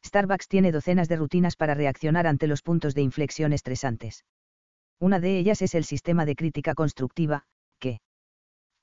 Starbucks 0.05 0.49
tiene 0.49 0.73
docenas 0.73 1.08
de 1.08 1.17
rutinas 1.17 1.56
para 1.56 1.74
reaccionar 1.74 2.26
ante 2.26 2.47
los 2.47 2.62
puntos 2.62 2.94
de 2.94 3.03
inflexión 3.03 3.53
estresantes. 3.53 4.24
Una 5.00 5.18
de 5.18 5.38
ellas 5.38 5.62
es 5.62 5.74
el 5.74 5.84
sistema 5.84 6.26
de 6.26 6.36
crítica 6.36 6.74
constructiva, 6.74 7.44
que, 7.78 8.00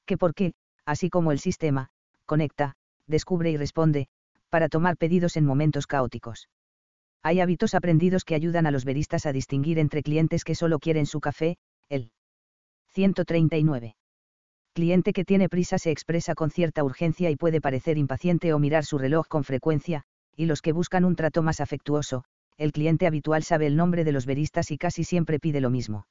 que 0.06 0.18
por 0.18 0.34
qué, 0.34 0.54
así 0.84 1.12
como 1.12 1.32
el 1.32 1.38
sistema, 1.38 1.90
conecta, 2.26 2.74
descubre 3.06 3.52
y 3.52 3.58
responde, 3.58 4.08
para 4.50 4.68
tomar 4.68 4.98
pedidos 4.98 5.38
en 5.38 5.46
momentos 5.46 5.86
caóticos. 5.86 6.50
Hay 7.22 7.40
hábitos 7.40 7.76
aprendidos 7.76 8.26
que 8.26 8.34
ayudan 8.34 8.66
a 8.66 8.72
los 8.72 8.84
veristas 8.84 9.28
a 9.28 9.32
distinguir 9.32 9.78
entre 9.78 10.02
clientes 10.02 10.44
que 10.44 10.56
solo 10.56 10.80
quieren 10.80 11.06
su 11.06 11.20
café, 11.20 11.58
el 11.88 12.12
139. 12.94 13.96
Cliente 14.74 15.14
que 15.14 15.26
tiene 15.26 15.50
prisa 15.50 15.78
se 15.78 15.92
expresa 15.92 16.34
con 16.34 16.50
cierta 16.50 16.84
urgencia 16.84 17.30
y 17.30 17.36
puede 17.36 17.62
parecer 17.62 17.98
impaciente 17.98 18.54
o 18.54 18.60
mirar 18.60 18.86
su 18.86 18.98
reloj 18.98 19.28
con 19.28 19.44
frecuencia, 19.44 20.04
y 20.36 20.46
los 20.46 20.62
que 20.62 20.72
buscan 20.72 21.06
un 21.06 21.16
trato 21.16 21.44
más 21.44 21.62
afectuoso, 21.62 22.24
el 22.58 22.72
cliente 22.72 23.08
habitual 23.08 23.44
sabe 23.44 23.68
el 23.68 23.76
nombre 23.76 24.04
de 24.04 24.12
los 24.12 24.26
veristas 24.26 24.72
y 24.72 24.78
casi 24.78 25.04
siempre 25.04 25.40
pide 25.40 25.62
lo 25.62 25.70
mismo. 25.70 26.08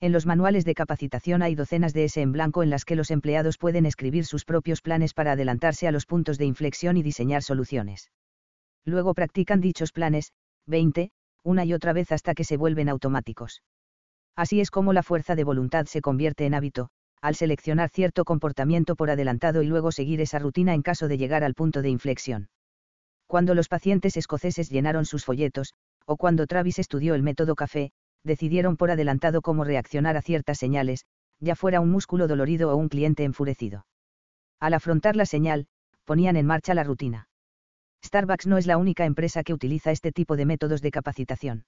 En 0.00 0.12
los 0.12 0.26
manuales 0.26 0.64
de 0.64 0.74
capacitación 0.74 1.42
hay 1.42 1.54
docenas 1.54 1.94
de 1.94 2.04
S 2.04 2.20
en 2.20 2.32
blanco 2.32 2.62
en 2.62 2.70
las 2.70 2.84
que 2.84 2.96
los 2.96 3.10
empleados 3.10 3.56
pueden 3.56 3.86
escribir 3.86 4.26
sus 4.26 4.44
propios 4.44 4.82
planes 4.82 5.14
para 5.14 5.32
adelantarse 5.32 5.88
a 5.88 5.92
los 5.92 6.04
puntos 6.04 6.36
de 6.36 6.44
inflexión 6.44 6.96
y 6.96 7.02
diseñar 7.02 7.42
soluciones. 7.42 8.10
Luego 8.84 9.14
practican 9.14 9.60
dichos 9.60 9.92
planes, 9.92 10.32
20, 10.66 11.10
una 11.42 11.64
y 11.64 11.72
otra 11.72 11.92
vez 11.92 12.12
hasta 12.12 12.34
que 12.34 12.44
se 12.44 12.56
vuelven 12.56 12.88
automáticos. 12.88 13.62
Así 14.36 14.60
es 14.60 14.70
como 14.70 14.92
la 14.92 15.02
fuerza 15.02 15.34
de 15.34 15.44
voluntad 15.44 15.86
se 15.86 16.02
convierte 16.02 16.44
en 16.44 16.54
hábito, 16.54 16.90
al 17.22 17.34
seleccionar 17.34 17.88
cierto 17.88 18.24
comportamiento 18.24 18.96
por 18.96 19.10
adelantado 19.10 19.62
y 19.62 19.66
luego 19.66 19.92
seguir 19.92 20.20
esa 20.20 20.38
rutina 20.38 20.74
en 20.74 20.82
caso 20.82 21.08
de 21.08 21.16
llegar 21.16 21.42
al 21.42 21.54
punto 21.54 21.80
de 21.80 21.88
inflexión. 21.88 22.48
Cuando 23.26 23.54
los 23.54 23.68
pacientes 23.68 24.16
escoceses 24.16 24.70
llenaron 24.70 25.04
sus 25.04 25.24
folletos, 25.24 25.74
o 26.06 26.16
cuando 26.16 26.46
Travis 26.46 26.78
estudió 26.78 27.14
el 27.14 27.22
método 27.22 27.54
café, 27.54 27.90
decidieron 28.22 28.76
por 28.76 28.90
adelantado 28.90 29.42
cómo 29.42 29.64
reaccionar 29.64 30.16
a 30.16 30.22
ciertas 30.22 30.58
señales, 30.58 31.04
ya 31.40 31.56
fuera 31.56 31.80
un 31.80 31.90
músculo 31.90 32.28
dolorido 32.28 32.72
o 32.72 32.76
un 32.76 32.88
cliente 32.88 33.24
enfurecido. 33.24 33.86
Al 34.60 34.74
afrontar 34.74 35.16
la 35.16 35.26
señal, 35.26 35.66
ponían 36.04 36.36
en 36.36 36.46
marcha 36.46 36.74
la 36.74 36.84
rutina. 36.84 37.28
Starbucks 38.04 38.46
no 38.46 38.58
es 38.58 38.66
la 38.66 38.76
única 38.78 39.04
empresa 39.04 39.42
que 39.42 39.52
utiliza 39.52 39.90
este 39.90 40.12
tipo 40.12 40.36
de 40.36 40.46
métodos 40.46 40.80
de 40.80 40.90
capacitación. 40.90 41.64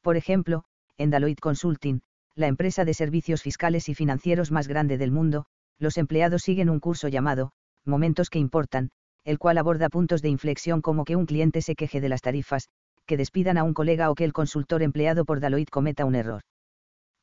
Por 0.00 0.16
ejemplo, 0.16 0.64
en 0.98 1.10
Deloitte 1.10 1.40
Consulting, 1.40 2.02
la 2.34 2.48
empresa 2.48 2.84
de 2.84 2.94
servicios 2.94 3.42
fiscales 3.42 3.88
y 3.88 3.94
financieros 3.94 4.50
más 4.50 4.66
grande 4.66 4.98
del 4.98 5.12
mundo, 5.12 5.46
los 5.78 5.96
empleados 5.96 6.42
siguen 6.42 6.70
un 6.70 6.80
curso 6.80 7.08
llamado, 7.08 7.52
Momentos 7.84 8.30
que 8.30 8.38
Importan, 8.38 8.90
el 9.24 9.38
cual 9.38 9.58
aborda 9.58 9.88
puntos 9.88 10.22
de 10.22 10.28
inflexión 10.28 10.82
como 10.82 11.04
que 11.04 11.16
un 11.16 11.26
cliente 11.26 11.62
se 11.62 11.74
queje 11.74 12.00
de 12.00 12.08
las 12.08 12.22
tarifas, 12.22 12.68
que 13.06 13.16
despidan 13.16 13.58
a 13.58 13.64
un 13.64 13.74
colega 13.74 14.10
o 14.10 14.14
que 14.14 14.24
el 14.24 14.32
consultor 14.32 14.82
empleado 14.82 15.24
por 15.24 15.40
Deloitte 15.40 15.70
cometa 15.70 16.04
un 16.04 16.14
error. 16.14 16.42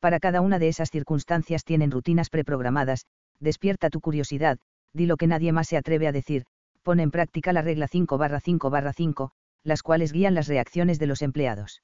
Para 0.00 0.18
cada 0.18 0.40
una 0.40 0.58
de 0.58 0.68
esas 0.68 0.90
circunstancias 0.90 1.64
tienen 1.64 1.90
rutinas 1.90 2.30
preprogramadas, 2.30 3.06
despierta 3.38 3.90
tu 3.90 4.00
curiosidad, 4.00 4.58
di 4.92 5.06
lo 5.06 5.16
que 5.16 5.26
nadie 5.26 5.52
más 5.52 5.68
se 5.68 5.76
atreve 5.76 6.08
a 6.08 6.12
decir, 6.12 6.44
pone 6.82 7.02
en 7.02 7.10
práctica 7.10 7.52
la 7.52 7.62
regla 7.62 7.86
5 7.86 8.16
barra 8.18 8.40
5 8.40 8.70
barra 8.70 8.92
5, 8.92 9.30
las 9.62 9.82
cuales 9.82 10.12
guían 10.12 10.34
las 10.34 10.48
reacciones 10.48 10.98
de 10.98 11.06
los 11.06 11.22
empleados. 11.22 11.82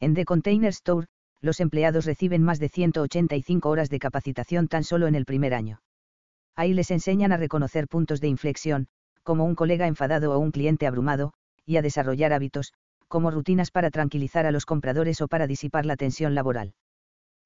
En 0.00 0.14
The 0.14 0.24
Container 0.24 0.70
Store, 0.70 1.06
los 1.40 1.60
empleados 1.60 2.06
reciben 2.06 2.42
más 2.42 2.58
de 2.58 2.70
185 2.70 3.68
horas 3.68 3.90
de 3.90 3.98
capacitación 3.98 4.68
tan 4.68 4.82
solo 4.82 5.06
en 5.06 5.14
el 5.14 5.26
primer 5.26 5.52
año. 5.52 5.80
Ahí 6.56 6.72
les 6.72 6.90
enseñan 6.90 7.32
a 7.32 7.36
reconocer 7.36 7.88
puntos 7.88 8.20
de 8.20 8.28
inflexión, 8.28 8.88
como 9.24 9.44
un 9.44 9.56
colega 9.56 9.88
enfadado 9.88 10.32
o 10.32 10.38
un 10.38 10.52
cliente 10.52 10.86
abrumado, 10.86 11.32
y 11.66 11.76
a 11.76 11.82
desarrollar 11.82 12.32
hábitos, 12.32 12.72
como 13.08 13.30
rutinas 13.30 13.70
para 13.70 13.90
tranquilizar 13.90 14.46
a 14.46 14.52
los 14.52 14.66
compradores 14.66 15.20
o 15.20 15.28
para 15.28 15.46
disipar 15.46 15.86
la 15.86 15.96
tensión 15.96 16.34
laboral. 16.34 16.74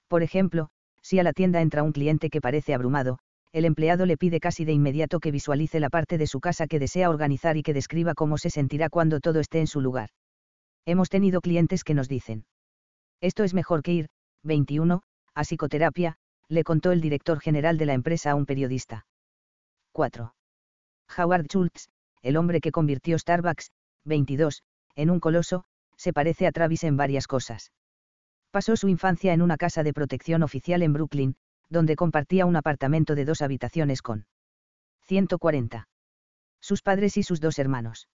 Por 0.09 0.23
ejemplo, 0.23 0.69
si 1.03 1.19
a 1.19 1.23
la 1.23 1.33
tienda 1.33 1.61
entra 1.61 1.83
un 1.83 1.93
cliente 1.93 2.31
que 2.31 2.41
parece 2.41 2.75
abrumado, 2.75 3.19
el 3.53 3.65
empleado 3.65 4.05
le 4.05 4.17
pide 4.17 4.41
casi 4.41 4.65
de 4.65 4.73
inmediato 4.73 5.21
que 5.21 5.31
visualice 5.31 5.81
la 5.81 5.89
parte 5.89 6.19
de 6.19 6.27
su 6.27 6.41
casa 6.41 6.67
que 6.67 6.79
desea 6.79 7.09
organizar 7.09 7.57
y 7.57 7.63
que 7.63 7.73
describa 7.73 8.15
cómo 8.15 8.37
se 8.37 8.51
sentirá 8.51 8.91
cuando 8.91 9.21
todo 9.21 9.41
esté 9.41 9.61
en 9.61 9.67
su 9.67 9.81
lugar. 9.81 10.11
Hemos 10.85 11.09
tenido 11.09 11.41
clientes 11.41 11.85
que 11.85 11.95
nos 11.95 12.09
dicen. 12.09 12.45
Esto 13.21 13.45
es 13.45 13.55
mejor 13.55 13.83
que 13.83 13.93
ir, 13.93 14.09
21, 14.43 15.03
a 15.35 15.45
psicoterapia, 15.45 16.17
le 16.49 16.65
contó 16.65 16.93
el 16.93 17.01
director 17.01 17.41
general 17.41 17.79
de 17.79 17.87
la 17.87 17.95
empresa 17.95 18.31
a 18.31 18.35
un 18.35 18.47
periodista. 18.47 19.07
4. 19.93 20.33
Howard 21.17 21.47
Schultz, 21.47 21.89
el 22.23 22.37
hombre 22.37 22.61
que 22.61 22.73
convirtió 22.73 23.19
Starbucks, 23.19 23.71
22, 24.05 24.63
en 24.95 25.11
un 25.11 25.21
coloso, 25.21 25.65
se 25.97 26.13
parece 26.13 26.47
a 26.47 26.53
Travis 26.53 26.85
en 26.85 26.97
varias 26.97 27.27
cosas. 27.27 27.73
Pasó 28.51 28.77
su 28.77 28.89
infancia 28.89 29.33
en 29.33 29.43
una 29.43 29.57
casa 29.57 29.83
de 29.83 29.93
protección 29.93 30.43
oficial 30.43 30.83
en 30.83 30.93
Brooklyn, 30.93 31.37
donde 31.69 31.97
compartía 31.97 32.47
un 32.47 32.57
apartamento 32.57 33.15
de 33.15 33.25
dos 33.25 33.43
habitaciones 33.43 34.03
con 34.03 34.27
140. 35.03 35.89
Sus 36.61 36.83
padres 36.83 37.17
y 37.17 37.23
sus 37.23 37.41
dos 37.41 37.59
hermanos. 37.59 38.09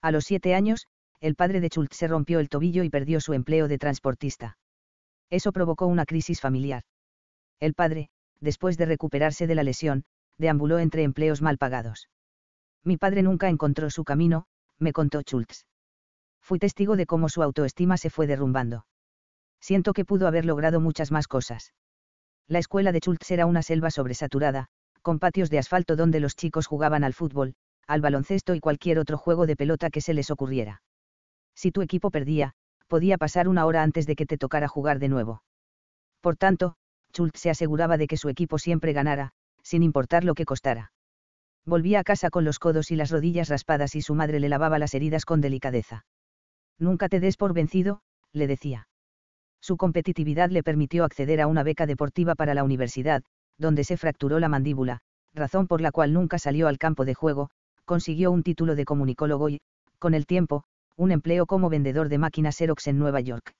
A 0.00 0.10
los 0.10 0.24
siete 0.24 0.54
años, 0.54 0.86
el 1.20 1.34
padre 1.34 1.60
de 1.60 1.68
Schultz 1.68 1.96
se 1.96 2.08
rompió 2.08 2.38
el 2.38 2.48
tobillo 2.48 2.84
y 2.84 2.90
perdió 2.90 3.20
su 3.20 3.34
empleo 3.34 3.68
de 3.68 3.78
transportista. 3.78 4.56
Eso 5.30 5.52
provocó 5.52 5.86
una 5.86 6.06
crisis 6.06 6.40
familiar. 6.40 6.84
El 7.60 7.74
padre, 7.74 8.10
después 8.40 8.78
de 8.78 8.86
recuperarse 8.86 9.46
de 9.46 9.54
la 9.54 9.62
lesión, 9.62 10.04
deambuló 10.38 10.78
entre 10.78 11.02
empleos 11.02 11.42
mal 11.42 11.58
pagados. 11.58 12.08
Mi 12.84 12.96
padre 12.96 13.22
nunca 13.22 13.48
encontró 13.48 13.90
su 13.90 14.04
camino, 14.04 14.46
me 14.78 14.92
contó 14.92 15.20
Schultz. 15.22 15.66
Fui 16.40 16.58
testigo 16.58 16.96
de 16.96 17.06
cómo 17.06 17.28
su 17.28 17.42
autoestima 17.42 17.96
se 17.96 18.10
fue 18.10 18.26
derrumbando. 18.26 18.86
Siento 19.60 19.92
que 19.92 20.04
pudo 20.04 20.26
haber 20.26 20.44
logrado 20.44 20.80
muchas 20.80 21.10
más 21.10 21.28
cosas. 21.28 21.74
La 22.46 22.58
escuela 22.58 22.92
de 22.92 23.00
Schultz 23.00 23.30
era 23.30 23.46
una 23.46 23.62
selva 23.62 23.90
sobresaturada, 23.90 24.68
con 25.02 25.18
patios 25.18 25.50
de 25.50 25.58
asfalto 25.58 25.96
donde 25.96 26.20
los 26.20 26.36
chicos 26.36 26.66
jugaban 26.66 27.04
al 27.04 27.12
fútbol, 27.12 27.54
al 27.86 28.00
baloncesto 28.00 28.54
y 28.54 28.60
cualquier 28.60 28.98
otro 28.98 29.18
juego 29.18 29.46
de 29.46 29.56
pelota 29.56 29.90
que 29.90 30.00
se 30.00 30.14
les 30.14 30.30
ocurriera. 30.30 30.82
Si 31.54 31.72
tu 31.72 31.82
equipo 31.82 32.10
perdía, 32.10 32.52
podía 32.86 33.18
pasar 33.18 33.48
una 33.48 33.66
hora 33.66 33.82
antes 33.82 34.06
de 34.06 34.16
que 34.16 34.26
te 34.26 34.38
tocara 34.38 34.68
jugar 34.68 34.98
de 34.98 35.08
nuevo. 35.08 35.42
Por 36.20 36.36
tanto, 36.36 36.76
Schultz 37.12 37.40
se 37.40 37.50
aseguraba 37.50 37.96
de 37.96 38.06
que 38.06 38.16
su 38.16 38.28
equipo 38.28 38.58
siempre 38.58 38.92
ganara, 38.92 39.32
sin 39.62 39.82
importar 39.82 40.24
lo 40.24 40.34
que 40.34 40.44
costara. 40.44 40.92
Volvía 41.68 42.00
a 42.00 42.02
casa 42.02 42.30
con 42.30 42.46
los 42.46 42.58
codos 42.58 42.90
y 42.90 42.96
las 42.96 43.10
rodillas 43.10 43.50
raspadas 43.50 43.94
y 43.94 44.00
su 44.00 44.14
madre 44.14 44.40
le 44.40 44.48
lavaba 44.48 44.78
las 44.78 44.94
heridas 44.94 45.26
con 45.26 45.42
delicadeza. 45.42 46.06
Nunca 46.78 47.10
te 47.10 47.20
des 47.20 47.36
por 47.36 47.52
vencido, 47.52 48.00
le 48.32 48.46
decía. 48.46 48.88
Su 49.60 49.76
competitividad 49.76 50.48
le 50.48 50.62
permitió 50.62 51.04
acceder 51.04 51.42
a 51.42 51.46
una 51.46 51.62
beca 51.62 51.84
deportiva 51.84 52.34
para 52.36 52.54
la 52.54 52.64
universidad, 52.64 53.22
donde 53.58 53.84
se 53.84 53.98
fracturó 53.98 54.40
la 54.40 54.48
mandíbula, 54.48 55.00
razón 55.34 55.66
por 55.66 55.82
la 55.82 55.92
cual 55.92 56.14
nunca 56.14 56.38
salió 56.38 56.68
al 56.68 56.78
campo 56.78 57.04
de 57.04 57.12
juego, 57.12 57.50
consiguió 57.84 58.30
un 58.30 58.42
título 58.42 58.74
de 58.74 58.86
comunicólogo 58.86 59.50
y, 59.50 59.60
con 59.98 60.14
el 60.14 60.24
tiempo, 60.24 60.64
un 60.96 61.12
empleo 61.12 61.44
como 61.44 61.68
vendedor 61.68 62.08
de 62.08 62.16
máquinas 62.16 62.56
Xerox 62.56 62.86
en 62.86 62.98
Nueva 62.98 63.20
York. 63.20 63.52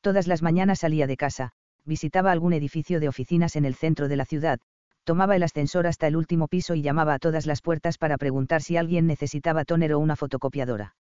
Todas 0.00 0.26
las 0.26 0.40
mañanas 0.40 0.78
salía 0.78 1.06
de 1.06 1.18
casa, 1.18 1.50
visitaba 1.84 2.32
algún 2.32 2.54
edificio 2.54 2.98
de 2.98 3.08
oficinas 3.08 3.56
en 3.56 3.66
el 3.66 3.74
centro 3.74 4.08
de 4.08 4.16
la 4.16 4.24
ciudad, 4.24 4.58
tomaba 5.06 5.36
el 5.36 5.44
ascensor 5.44 5.86
hasta 5.86 6.08
el 6.08 6.16
último 6.16 6.48
piso 6.48 6.74
y 6.74 6.82
llamaba 6.82 7.14
a 7.14 7.20
todas 7.20 7.46
las 7.46 7.62
puertas 7.62 7.96
para 7.96 8.18
preguntar 8.18 8.60
si 8.60 8.76
alguien 8.76 9.06
necesitaba 9.06 9.64
tóner 9.64 9.94
o 9.94 10.00
una 10.00 10.16
fotocopiadora. 10.16 10.96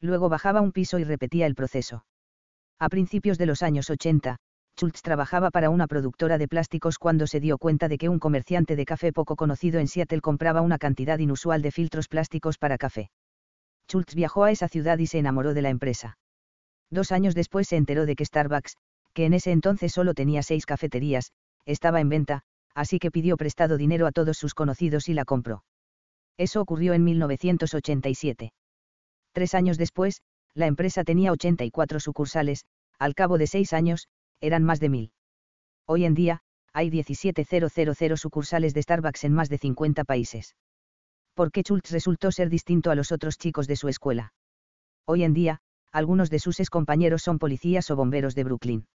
Luego 0.00 0.28
bajaba 0.28 0.60
un 0.60 0.72
piso 0.72 0.98
y 0.98 1.04
repetía 1.04 1.46
el 1.46 1.54
proceso. 1.54 2.04
A 2.80 2.88
principios 2.88 3.38
de 3.38 3.46
los 3.46 3.62
años 3.62 3.90
80, 3.90 4.38
Schultz 4.76 5.02
trabajaba 5.02 5.52
para 5.52 5.70
una 5.70 5.86
productora 5.86 6.36
de 6.36 6.48
plásticos 6.48 6.98
cuando 6.98 7.28
se 7.28 7.38
dio 7.38 7.58
cuenta 7.58 7.86
de 7.86 7.96
que 7.96 8.08
un 8.08 8.18
comerciante 8.18 8.74
de 8.74 8.84
café 8.84 9.12
poco 9.12 9.36
conocido 9.36 9.78
en 9.78 9.86
Seattle 9.86 10.20
compraba 10.20 10.60
una 10.60 10.78
cantidad 10.78 11.20
inusual 11.20 11.62
de 11.62 11.70
filtros 11.70 12.08
plásticos 12.08 12.58
para 12.58 12.76
café. 12.76 13.10
Schultz 13.88 14.16
viajó 14.16 14.42
a 14.42 14.50
esa 14.50 14.66
ciudad 14.66 14.98
y 14.98 15.06
se 15.06 15.18
enamoró 15.18 15.54
de 15.54 15.62
la 15.62 15.70
empresa. 15.70 16.18
Dos 16.90 17.12
años 17.12 17.36
después 17.36 17.68
se 17.68 17.76
enteró 17.76 18.04
de 18.04 18.16
que 18.16 18.24
Starbucks, 18.24 18.76
que 19.12 19.26
en 19.26 19.34
ese 19.34 19.52
entonces 19.52 19.92
solo 19.92 20.14
tenía 20.14 20.42
seis 20.42 20.66
cafeterías, 20.66 21.30
estaba 21.66 22.00
en 22.00 22.08
venta, 22.08 22.42
así 22.78 23.00
que 23.00 23.10
pidió 23.10 23.36
prestado 23.36 23.76
dinero 23.76 24.06
a 24.06 24.12
todos 24.12 24.38
sus 24.38 24.54
conocidos 24.54 25.08
y 25.08 25.12
la 25.12 25.24
compró. 25.24 25.64
Eso 26.36 26.60
ocurrió 26.60 26.94
en 26.94 27.02
1987. 27.02 28.52
Tres 29.32 29.54
años 29.54 29.78
después, 29.78 30.22
la 30.54 30.68
empresa 30.68 31.02
tenía 31.02 31.32
84 31.32 31.98
sucursales, 31.98 32.66
al 33.00 33.16
cabo 33.16 33.36
de 33.36 33.48
seis 33.48 33.72
años, 33.72 34.06
eran 34.40 34.62
más 34.62 34.78
de 34.78 34.90
mil. 34.90 35.12
Hoy 35.86 36.04
en 36.04 36.14
día, 36.14 36.38
hay 36.72 36.88
17.000 36.88 38.16
sucursales 38.16 38.74
de 38.74 38.82
Starbucks 38.82 39.24
en 39.24 39.32
más 39.32 39.48
de 39.48 39.58
50 39.58 40.04
países. 40.04 40.54
¿Por 41.34 41.50
qué 41.50 41.62
Schultz 41.62 41.90
resultó 41.90 42.30
ser 42.30 42.48
distinto 42.48 42.92
a 42.92 42.94
los 42.94 43.10
otros 43.10 43.38
chicos 43.38 43.66
de 43.66 43.74
su 43.74 43.88
escuela? 43.88 44.34
Hoy 45.04 45.24
en 45.24 45.34
día, 45.34 45.58
algunos 45.90 46.30
de 46.30 46.38
sus 46.38 46.70
compañeros 46.70 47.22
son 47.22 47.40
policías 47.40 47.90
o 47.90 47.96
bomberos 47.96 48.36
de 48.36 48.44
Brooklyn. 48.44 48.86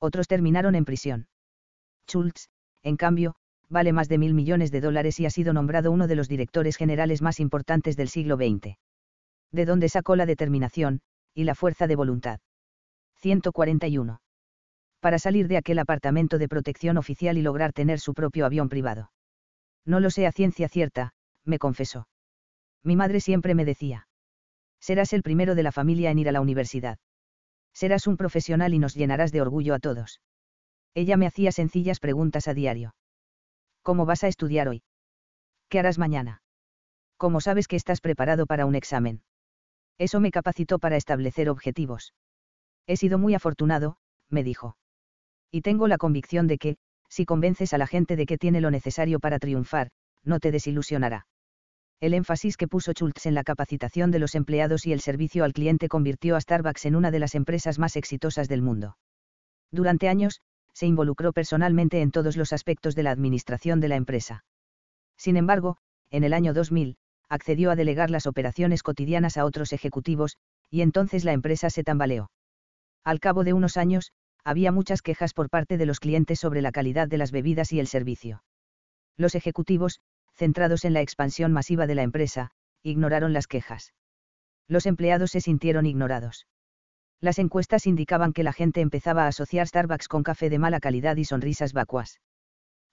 Otros 0.00 0.28
terminaron 0.28 0.74
en 0.74 0.84
prisión. 0.84 1.28
Schultz, 2.06 2.50
en 2.86 2.96
cambio, 2.96 3.34
vale 3.68 3.92
más 3.92 4.08
de 4.08 4.18
mil 4.18 4.32
millones 4.32 4.70
de 4.70 4.80
dólares 4.80 5.18
y 5.20 5.26
ha 5.26 5.30
sido 5.30 5.52
nombrado 5.52 5.90
uno 5.90 6.06
de 6.06 6.16
los 6.16 6.28
directores 6.28 6.76
generales 6.76 7.20
más 7.20 7.40
importantes 7.40 7.96
del 7.96 8.08
siglo 8.08 8.36
XX. 8.36 8.76
¿De 9.52 9.64
dónde 9.64 9.88
sacó 9.88 10.16
la 10.16 10.26
determinación, 10.26 11.00
y 11.34 11.44
la 11.44 11.54
fuerza 11.54 11.86
de 11.86 11.96
voluntad? 11.96 12.40
141 13.16 14.20
para 15.06 15.20
salir 15.20 15.46
de 15.46 15.56
aquel 15.56 15.78
apartamento 15.78 16.36
de 16.36 16.48
protección 16.48 16.98
oficial 16.98 17.38
y 17.38 17.42
lograr 17.42 17.72
tener 17.72 18.00
su 18.00 18.12
propio 18.12 18.44
avión 18.44 18.68
privado. 18.68 19.12
No 19.84 20.00
lo 20.00 20.10
sé 20.10 20.26
a 20.26 20.32
ciencia 20.32 20.68
cierta, 20.68 21.12
me 21.44 21.60
confesó. 21.60 22.08
Mi 22.82 22.96
madre 22.96 23.20
siempre 23.20 23.54
me 23.54 23.64
decía. 23.64 24.08
Serás 24.80 25.12
el 25.12 25.22
primero 25.22 25.54
de 25.54 25.62
la 25.62 25.70
familia 25.70 26.10
en 26.10 26.18
ir 26.18 26.28
a 26.28 26.32
la 26.32 26.40
universidad. 26.40 26.98
Serás 27.72 28.08
un 28.08 28.16
profesional 28.16 28.74
y 28.74 28.80
nos 28.80 28.94
llenarás 28.94 29.30
de 29.30 29.42
orgullo 29.42 29.74
a 29.74 29.78
todos. 29.78 30.20
Ella 30.96 31.18
me 31.18 31.26
hacía 31.26 31.52
sencillas 31.52 32.00
preguntas 32.00 32.48
a 32.48 32.54
diario. 32.54 32.94
¿Cómo 33.82 34.06
vas 34.06 34.24
a 34.24 34.28
estudiar 34.28 34.66
hoy? 34.66 34.82
¿Qué 35.68 35.78
harás 35.78 35.98
mañana? 35.98 36.40
¿Cómo 37.18 37.42
sabes 37.42 37.68
que 37.68 37.76
estás 37.76 38.00
preparado 38.00 38.46
para 38.46 38.64
un 38.64 38.74
examen? 38.74 39.20
Eso 39.98 40.20
me 40.20 40.30
capacitó 40.30 40.78
para 40.78 40.96
establecer 40.96 41.50
objetivos. 41.50 42.14
He 42.86 42.96
sido 42.96 43.18
muy 43.18 43.34
afortunado, 43.34 43.98
me 44.30 44.42
dijo. 44.42 44.78
Y 45.50 45.60
tengo 45.60 45.86
la 45.86 45.98
convicción 45.98 46.46
de 46.46 46.56
que, 46.56 46.76
si 47.10 47.26
convences 47.26 47.74
a 47.74 47.78
la 47.78 47.86
gente 47.86 48.16
de 48.16 48.24
que 48.24 48.38
tiene 48.38 48.62
lo 48.62 48.70
necesario 48.70 49.20
para 49.20 49.38
triunfar, 49.38 49.90
no 50.24 50.40
te 50.40 50.50
desilusionará. 50.50 51.26
El 52.00 52.14
énfasis 52.14 52.56
que 52.56 52.68
puso 52.68 52.92
Schultz 52.92 53.26
en 53.26 53.34
la 53.34 53.44
capacitación 53.44 54.10
de 54.10 54.18
los 54.18 54.34
empleados 54.34 54.86
y 54.86 54.94
el 54.94 55.02
servicio 55.02 55.44
al 55.44 55.52
cliente 55.52 55.90
convirtió 55.90 56.36
a 56.36 56.40
Starbucks 56.40 56.86
en 56.86 56.96
una 56.96 57.10
de 57.10 57.18
las 57.18 57.34
empresas 57.34 57.78
más 57.78 57.96
exitosas 57.96 58.48
del 58.48 58.62
mundo. 58.62 58.96
Durante 59.70 60.08
años, 60.08 60.40
se 60.76 60.86
involucró 60.86 61.32
personalmente 61.32 62.02
en 62.02 62.10
todos 62.10 62.36
los 62.36 62.52
aspectos 62.52 62.94
de 62.94 63.02
la 63.02 63.10
administración 63.10 63.80
de 63.80 63.88
la 63.88 63.96
empresa. 63.96 64.44
Sin 65.16 65.38
embargo, 65.38 65.78
en 66.10 66.22
el 66.22 66.34
año 66.34 66.52
2000, 66.52 66.98
accedió 67.30 67.70
a 67.70 67.76
delegar 67.76 68.10
las 68.10 68.26
operaciones 68.26 68.82
cotidianas 68.82 69.38
a 69.38 69.46
otros 69.46 69.72
ejecutivos, 69.72 70.36
y 70.68 70.82
entonces 70.82 71.24
la 71.24 71.32
empresa 71.32 71.70
se 71.70 71.82
tambaleó. 71.82 72.30
Al 73.04 73.20
cabo 73.20 73.42
de 73.42 73.54
unos 73.54 73.78
años, 73.78 74.12
había 74.44 74.70
muchas 74.70 75.00
quejas 75.00 75.32
por 75.32 75.48
parte 75.48 75.78
de 75.78 75.86
los 75.86 75.98
clientes 75.98 76.40
sobre 76.40 76.60
la 76.60 76.72
calidad 76.72 77.08
de 77.08 77.16
las 77.16 77.32
bebidas 77.32 77.72
y 77.72 77.80
el 77.80 77.86
servicio. 77.86 78.44
Los 79.16 79.34
ejecutivos, 79.34 80.00
centrados 80.34 80.84
en 80.84 80.92
la 80.92 81.00
expansión 81.00 81.52
masiva 81.52 81.86
de 81.86 81.94
la 81.94 82.02
empresa, 82.02 82.50
ignoraron 82.82 83.32
las 83.32 83.46
quejas. 83.46 83.94
Los 84.68 84.84
empleados 84.84 85.30
se 85.30 85.40
sintieron 85.40 85.86
ignorados. 85.86 86.46
Las 87.20 87.38
encuestas 87.38 87.86
indicaban 87.86 88.32
que 88.32 88.42
la 88.42 88.52
gente 88.52 88.80
empezaba 88.80 89.24
a 89.24 89.28
asociar 89.28 89.66
Starbucks 89.66 90.08
con 90.08 90.22
café 90.22 90.50
de 90.50 90.58
mala 90.58 90.80
calidad 90.80 91.16
y 91.16 91.24
sonrisas 91.24 91.72
vacuas. 91.72 92.20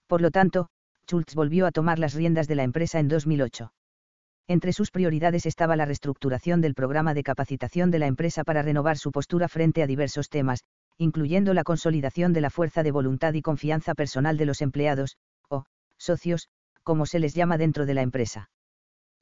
Por 0.06 0.20
lo 0.20 0.30
tanto, 0.30 0.68
Schultz 1.06 1.34
volvió 1.34 1.66
a 1.66 1.72
tomar 1.72 1.98
las 1.98 2.14
riendas 2.14 2.48
de 2.48 2.54
la 2.54 2.62
empresa 2.62 2.98
en 2.98 3.08
2008. 3.08 3.72
Entre 4.46 4.72
sus 4.72 4.90
prioridades 4.90 5.46
estaba 5.46 5.76
la 5.76 5.86
reestructuración 5.86 6.60
del 6.60 6.74
programa 6.74 7.14
de 7.14 7.22
capacitación 7.22 7.90
de 7.90 7.98
la 7.98 8.06
empresa 8.06 8.44
para 8.44 8.62
renovar 8.62 8.98
su 8.98 9.10
postura 9.10 9.48
frente 9.48 9.82
a 9.82 9.86
diversos 9.86 10.28
temas, 10.28 10.64
incluyendo 10.98 11.54
la 11.54 11.64
consolidación 11.64 12.32
de 12.32 12.40
la 12.42 12.50
fuerza 12.50 12.82
de 12.82 12.90
voluntad 12.90 13.34
y 13.34 13.42
confianza 13.42 13.94
personal 13.94 14.36
de 14.36 14.46
los 14.46 14.60
empleados, 14.60 15.16
o, 15.48 15.64
socios, 15.96 16.48
como 16.82 17.06
se 17.06 17.18
les 17.18 17.34
llama 17.34 17.58
dentro 17.58 17.86
de 17.86 17.94
la 17.94 18.02
empresa. 18.02 18.50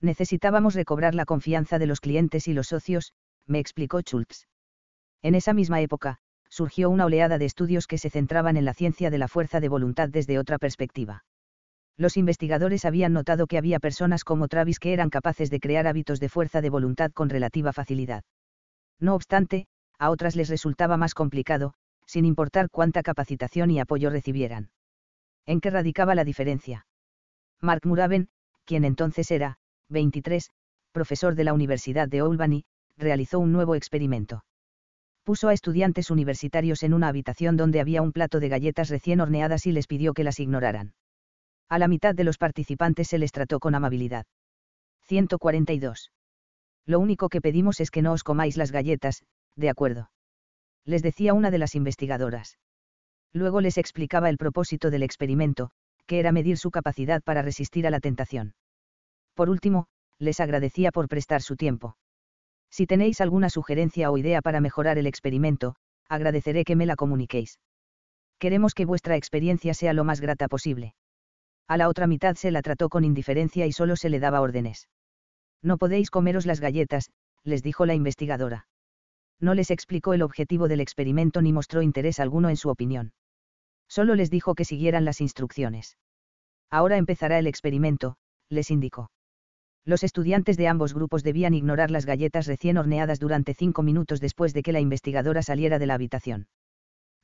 Necesitábamos 0.00 0.74
recobrar 0.74 1.14
la 1.14 1.24
confianza 1.24 1.78
de 1.78 1.86
los 1.86 2.00
clientes 2.00 2.48
y 2.48 2.52
los 2.52 2.68
socios, 2.68 3.12
me 3.46 3.60
explicó 3.60 4.00
Schultz. 4.00 4.48
En 5.22 5.34
esa 5.34 5.52
misma 5.52 5.80
época, 5.80 6.18
surgió 6.48 6.90
una 6.90 7.06
oleada 7.06 7.38
de 7.38 7.44
estudios 7.44 7.86
que 7.86 7.98
se 7.98 8.10
centraban 8.10 8.56
en 8.56 8.64
la 8.64 8.74
ciencia 8.74 9.10
de 9.10 9.18
la 9.18 9.28
fuerza 9.28 9.60
de 9.60 9.68
voluntad 9.68 10.08
desde 10.08 10.38
otra 10.38 10.58
perspectiva. 10.58 11.24
Los 11.96 12.16
investigadores 12.16 12.84
habían 12.84 13.12
notado 13.12 13.46
que 13.46 13.58
había 13.58 13.78
personas 13.78 14.24
como 14.24 14.48
Travis 14.48 14.78
que 14.78 14.92
eran 14.92 15.10
capaces 15.10 15.50
de 15.50 15.60
crear 15.60 15.86
hábitos 15.86 16.20
de 16.20 16.28
fuerza 16.28 16.60
de 16.60 16.70
voluntad 16.70 17.12
con 17.12 17.28
relativa 17.28 17.72
facilidad. 17.72 18.24
No 18.98 19.14
obstante, 19.14 19.66
a 19.98 20.10
otras 20.10 20.36
les 20.36 20.48
resultaba 20.48 20.96
más 20.96 21.14
complicado, 21.14 21.74
sin 22.06 22.24
importar 22.24 22.68
cuánta 22.70 23.02
capacitación 23.02 23.70
y 23.70 23.80
apoyo 23.80 24.10
recibieran. 24.10 24.70
¿En 25.46 25.60
qué 25.60 25.70
radicaba 25.70 26.14
la 26.14 26.24
diferencia? 26.24 26.86
Mark 27.60 27.82
Muraven, 27.84 28.28
quien 28.64 28.84
entonces 28.84 29.30
era, 29.30 29.58
23, 29.88 30.50
profesor 30.92 31.34
de 31.34 31.44
la 31.44 31.52
Universidad 31.52 32.08
de 32.08 32.20
Albany, 32.20 32.64
realizó 32.96 33.38
un 33.38 33.52
nuevo 33.52 33.74
experimento. 33.74 34.44
Puso 35.24 35.48
a 35.48 35.52
estudiantes 35.52 36.10
universitarios 36.10 36.82
en 36.82 36.94
una 36.94 37.08
habitación 37.08 37.56
donde 37.56 37.80
había 37.80 38.02
un 38.02 38.12
plato 38.12 38.40
de 38.40 38.48
galletas 38.48 38.88
recién 38.88 39.20
horneadas 39.20 39.66
y 39.66 39.72
les 39.72 39.86
pidió 39.86 40.14
que 40.14 40.24
las 40.24 40.40
ignoraran. 40.40 40.94
A 41.68 41.78
la 41.78 41.88
mitad 41.88 42.14
de 42.14 42.24
los 42.24 42.38
participantes 42.38 43.08
se 43.08 43.18
les 43.18 43.30
trató 43.30 43.60
con 43.60 43.74
amabilidad. 43.74 44.26
142. 45.02 46.10
Lo 46.86 46.98
único 46.98 47.28
que 47.28 47.40
pedimos 47.40 47.80
es 47.80 47.90
que 47.90 48.02
no 48.02 48.12
os 48.12 48.24
comáis 48.24 48.56
las 48.56 48.72
galletas, 48.72 49.22
de 49.54 49.70
acuerdo. 49.70 50.10
Les 50.84 51.02
decía 51.02 51.34
una 51.34 51.50
de 51.50 51.58
las 51.58 51.76
investigadoras. 51.76 52.58
Luego 53.32 53.60
les 53.60 53.78
explicaba 53.78 54.28
el 54.28 54.38
propósito 54.38 54.90
del 54.90 55.04
experimento, 55.04 55.70
que 56.06 56.18
era 56.18 56.32
medir 56.32 56.58
su 56.58 56.70
capacidad 56.70 57.22
para 57.22 57.42
resistir 57.42 57.86
a 57.86 57.90
la 57.90 58.00
tentación. 58.00 58.54
Por 59.34 59.48
último, 59.48 59.86
les 60.18 60.40
agradecía 60.40 60.90
por 60.90 61.08
prestar 61.08 61.42
su 61.42 61.56
tiempo. 61.56 61.96
Si 62.72 62.86
tenéis 62.86 63.20
alguna 63.20 63.50
sugerencia 63.50 64.10
o 64.10 64.18
idea 64.18 64.42
para 64.42 64.60
mejorar 64.60 64.98
el 64.98 65.06
experimento, 65.06 65.76
agradeceré 66.08 66.64
que 66.64 66.74
me 66.74 66.86
la 66.86 66.96
comuniquéis. 66.96 67.60
Queremos 68.40 68.74
que 68.74 68.86
vuestra 68.86 69.16
experiencia 69.16 69.74
sea 69.74 69.92
lo 69.92 70.02
más 70.02 70.20
grata 70.20 70.48
posible. 70.48 70.94
A 71.68 71.76
la 71.76 71.88
otra 71.88 72.08
mitad 72.08 72.34
se 72.34 72.50
la 72.50 72.62
trató 72.62 72.88
con 72.88 73.04
indiferencia 73.04 73.66
y 73.66 73.72
solo 73.72 73.94
se 73.94 74.08
le 74.08 74.18
daba 74.18 74.40
órdenes. 74.40 74.88
No 75.62 75.78
podéis 75.78 76.10
comeros 76.10 76.46
las 76.46 76.58
galletas, 76.58 77.10
les 77.44 77.62
dijo 77.62 77.86
la 77.86 77.94
investigadora 77.94 78.66
no 79.42 79.54
les 79.54 79.72
explicó 79.72 80.14
el 80.14 80.22
objetivo 80.22 80.68
del 80.68 80.80
experimento 80.80 81.42
ni 81.42 81.52
mostró 81.52 81.82
interés 81.82 82.20
alguno 82.20 82.48
en 82.48 82.56
su 82.56 82.70
opinión. 82.70 83.12
Solo 83.88 84.14
les 84.14 84.30
dijo 84.30 84.54
que 84.54 84.64
siguieran 84.64 85.04
las 85.04 85.20
instrucciones. 85.20 85.98
Ahora 86.70 86.96
empezará 86.96 87.38
el 87.38 87.48
experimento, 87.48 88.16
les 88.48 88.70
indicó. 88.70 89.10
Los 89.84 90.04
estudiantes 90.04 90.56
de 90.56 90.68
ambos 90.68 90.94
grupos 90.94 91.24
debían 91.24 91.54
ignorar 91.54 91.90
las 91.90 92.06
galletas 92.06 92.46
recién 92.46 92.76
horneadas 92.76 93.18
durante 93.18 93.54
cinco 93.54 93.82
minutos 93.82 94.20
después 94.20 94.54
de 94.54 94.62
que 94.62 94.72
la 94.72 94.80
investigadora 94.80 95.42
saliera 95.42 95.78
de 95.78 95.86
la 95.86 95.94
habitación. 95.94 96.46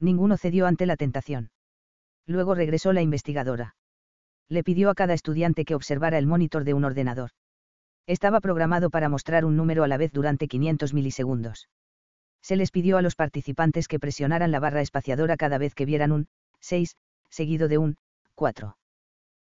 Ninguno 0.01 0.37
cedió 0.37 0.67
ante 0.67 0.87
la 0.87 0.97
tentación. 0.97 1.51
Luego 2.27 2.55
regresó 2.55 2.93
la 2.93 3.03
investigadora. 3.03 3.77
Le 4.49 4.65
pidió 4.65 4.91
a 4.91 4.95
cada 4.95 5.15
estudiante 5.15 5.65
que 5.65 5.75
observara 5.75 6.19
el 6.19 6.27
monitor 6.27 6.65
de 6.65 6.75
un 6.75 6.85
ordenador. 6.85 7.31
Estaba 8.07 8.41
programado 8.41 8.91
para 8.91 9.09
mostrar 9.09 9.45
un 9.45 9.57
número 9.57 9.85
a 9.85 9.89
la 9.89 9.99
vez 9.99 10.13
durante 10.13 10.49
500 10.49 10.95
milisegundos. 10.95 11.69
Se 12.43 12.57
les 12.57 12.71
pidió 12.71 12.97
a 12.97 13.03
los 13.03 13.15
participantes 13.15 13.87
que 13.87 13.99
presionaran 13.99 14.51
la 14.51 14.61
barra 14.61 14.81
espaciadora 14.81 15.37
cada 15.37 15.59
vez 15.59 15.75
que 15.75 15.85
vieran 15.85 16.13
un 16.13 16.29
6, 16.61 16.97
seguido 17.29 17.69
de 17.69 17.79
un 17.79 17.97
4. 18.35 18.77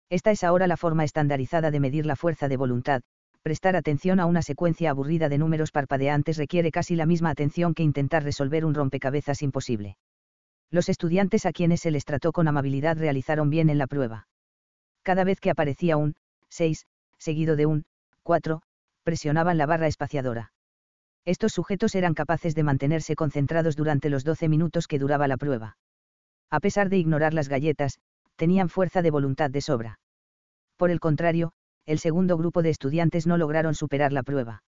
Esta 0.08 0.30
es 0.30 0.44
ahora 0.44 0.66
la 0.66 0.76
forma 0.76 1.04
estandarizada 1.04 1.70
de 1.70 1.80
medir 1.80 2.06
la 2.06 2.16
fuerza 2.16 2.48
de 2.48 2.56
voluntad. 2.56 3.02
Prestar 3.42 3.76
atención 3.76 4.20
a 4.20 4.26
una 4.26 4.42
secuencia 4.42 4.90
aburrida 4.90 5.28
de 5.28 5.38
números 5.38 5.72
parpadeantes 5.72 6.36
requiere 6.36 6.70
casi 6.70 6.96
la 6.96 7.06
misma 7.06 7.30
atención 7.30 7.74
que 7.74 7.82
intentar 7.82 8.22
resolver 8.22 8.64
un 8.64 8.74
rompecabezas 8.74 9.42
imposible. 9.42 9.96
Los 10.70 10.88
estudiantes 10.88 11.46
a 11.46 11.52
quienes 11.52 11.80
se 11.80 11.90
les 11.90 12.04
trató 12.04 12.32
con 12.32 12.48
amabilidad 12.48 12.96
realizaron 12.98 13.50
bien 13.50 13.70
en 13.70 13.78
la 13.78 13.86
prueba. 13.86 14.28
Cada 15.02 15.24
vez 15.24 15.40
que 15.40 15.50
aparecía 15.50 15.96
un 15.96 16.14
6, 16.48 16.86
seguido 17.18 17.56
de 17.56 17.66
un 17.66 17.84
4, 18.22 18.62
presionaban 19.04 19.58
la 19.58 19.66
barra 19.66 19.86
espaciadora. 19.86 20.52
Estos 21.24 21.52
sujetos 21.52 21.94
eran 21.94 22.14
capaces 22.14 22.54
de 22.54 22.62
mantenerse 22.62 23.14
concentrados 23.16 23.76
durante 23.76 24.10
los 24.10 24.24
12 24.24 24.48
minutos 24.48 24.86
que 24.86 24.98
duraba 24.98 25.28
la 25.28 25.36
prueba. 25.36 25.76
A 26.50 26.60
pesar 26.60 26.88
de 26.88 26.98
ignorar 26.98 27.34
las 27.34 27.48
galletas, 27.48 27.98
tenían 28.36 28.68
fuerza 28.68 29.02
de 29.02 29.10
voluntad 29.10 29.50
de 29.50 29.60
sobra. 29.60 29.98
Por 30.76 30.90
el 30.90 31.00
contrario, 31.00 31.52
el 31.86 31.98
segundo 31.98 32.36
grupo 32.36 32.62
de 32.62 32.70
estudiantes 32.70 33.26
no 33.26 33.36
lograron 33.36 33.74
superar 33.74 34.12
la 34.12 34.22
prueba. 34.22 34.62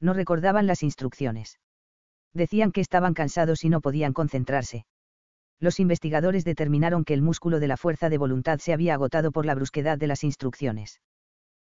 No 0.00 0.12
recordaban 0.12 0.66
las 0.66 0.82
instrucciones. 0.82 1.58
Decían 2.32 2.72
que 2.72 2.80
estaban 2.80 3.14
cansados 3.14 3.64
y 3.64 3.68
no 3.68 3.80
podían 3.80 4.12
concentrarse. 4.12 4.84
Los 5.58 5.78
investigadores 5.78 6.44
determinaron 6.44 7.04
que 7.04 7.14
el 7.14 7.22
músculo 7.22 7.60
de 7.60 7.68
la 7.68 7.76
fuerza 7.76 8.08
de 8.08 8.18
voluntad 8.18 8.58
se 8.60 8.72
había 8.72 8.94
agotado 8.94 9.30
por 9.30 9.44
la 9.44 9.54
brusquedad 9.54 9.98
de 9.98 10.06
las 10.06 10.24
instrucciones. 10.24 11.00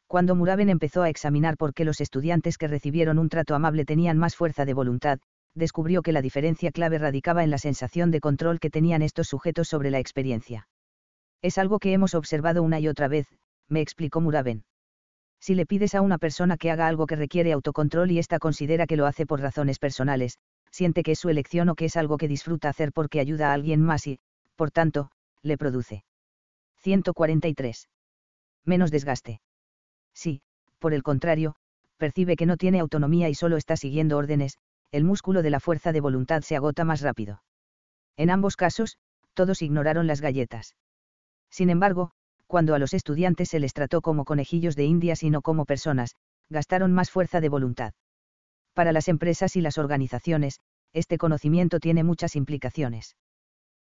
Cuando 0.07 0.35
Muraben 0.35 0.71
empezó 0.71 1.03
a 1.03 1.09
examinar 1.09 1.57
por 1.57 1.75
qué 1.75 1.85
los 1.85 2.01
estudiantes 2.01 2.59
que 2.59 2.69
recibieron 2.69 3.19
un 3.19 3.29
trato 3.29 3.55
amable 3.55 3.85
tenían 3.85 4.19
más 4.19 4.37
fuerza 4.37 4.65
de 4.65 4.75
voluntad, 4.75 5.19
descubrió 5.55 6.03
que 6.03 6.13
la 6.13 6.23
diferencia 6.23 6.71
clave 6.71 6.99
radicaba 6.99 7.43
en 7.45 7.51
la 7.51 7.59
sensación 7.59 8.11
de 8.11 8.21
control 8.21 8.61
que 8.61 8.71
tenían 8.71 9.03
estos 9.03 9.29
sujetos 9.29 9.69
sobre 9.69 9.91
la 9.91 9.99
experiencia. 9.99 10.69
Es 11.43 11.59
algo 11.59 11.79
que 11.79 11.93
hemos 11.93 12.15
observado 12.15 12.63
una 12.63 12.81
y 12.81 12.89
otra 12.89 13.09
vez, 13.09 13.27
me 13.69 13.81
explicó 13.81 14.21
Muraben. 14.21 14.65
Si 15.41 15.55
le 15.55 15.65
pides 15.65 15.95
a 15.95 16.03
una 16.03 16.19
persona 16.19 16.59
que 16.59 16.71
haga 16.71 16.87
algo 16.87 17.07
que 17.07 17.17
requiere 17.17 17.53
autocontrol 17.53 18.11
y 18.11 18.19
ésta 18.19 18.39
considera 18.39 18.87
que 18.87 18.97
lo 18.97 19.07
hace 19.07 19.25
por 19.25 19.41
razones 19.41 19.79
personales, 19.79 20.39
siente 20.71 21.03
que 21.03 21.13
es 21.13 21.19
su 21.19 21.31
elección 21.31 21.71
o 21.71 21.75
que 21.75 21.87
es 21.87 21.97
algo 21.97 22.19
que 22.19 22.29
disfruta 22.29 22.69
hacer 22.69 22.93
porque 22.93 23.21
ayuda 23.21 23.51
a 23.51 23.55
alguien 23.55 23.81
más 23.81 24.07
y, 24.07 24.19
por 24.55 24.71
tanto, 24.71 25.11
le 25.43 25.57
produce. 25.57 26.05
143. 26.83 27.89
Menos 28.67 28.91
desgaste. 28.91 29.41
Si, 30.13 30.43
por 30.79 30.93
el 30.93 31.03
contrario, 31.03 31.55
percibe 31.97 32.37
que 32.37 32.47
no 32.47 32.59
tiene 32.59 32.81
autonomía 32.81 33.31
y 33.31 33.35
solo 33.35 33.57
está 33.57 33.77
siguiendo 33.77 34.19
órdenes, 34.19 34.59
el 34.93 35.05
músculo 35.05 35.43
de 35.43 35.51
la 35.51 35.61
fuerza 35.61 35.93
de 35.93 36.01
voluntad 36.01 36.43
se 36.43 36.57
agota 36.57 36.85
más 36.85 37.01
rápido. 37.01 37.43
En 38.17 38.29
ambos 38.29 38.57
casos, 38.57 38.99
todos 39.35 39.63
ignoraron 39.63 40.07
las 40.07 40.21
galletas. 40.21 40.75
Sin 41.51 41.71
embargo, 41.71 42.13
cuando 42.47 42.75
a 42.75 42.79
los 42.79 42.95
estudiantes 42.95 43.49
se 43.51 43.61
les 43.61 43.73
trató 43.73 44.01
como 44.01 44.25
conejillos 44.25 44.77
de 44.77 44.85
indias 44.85 45.23
y 45.23 45.31
no 45.31 45.43
como 45.43 45.65
personas, 45.65 46.17
gastaron 46.49 46.93
más 46.93 47.11
fuerza 47.11 47.41
de 47.41 47.49
voluntad. 47.49 47.93
Para 48.75 48.93
las 48.93 49.09
empresas 49.09 49.57
y 49.57 49.61
las 49.61 49.79
organizaciones, 49.79 50.61
este 50.93 51.19
conocimiento 51.19 51.79
tiene 51.79 52.03
muchas 52.03 52.35
implicaciones. 52.35 53.17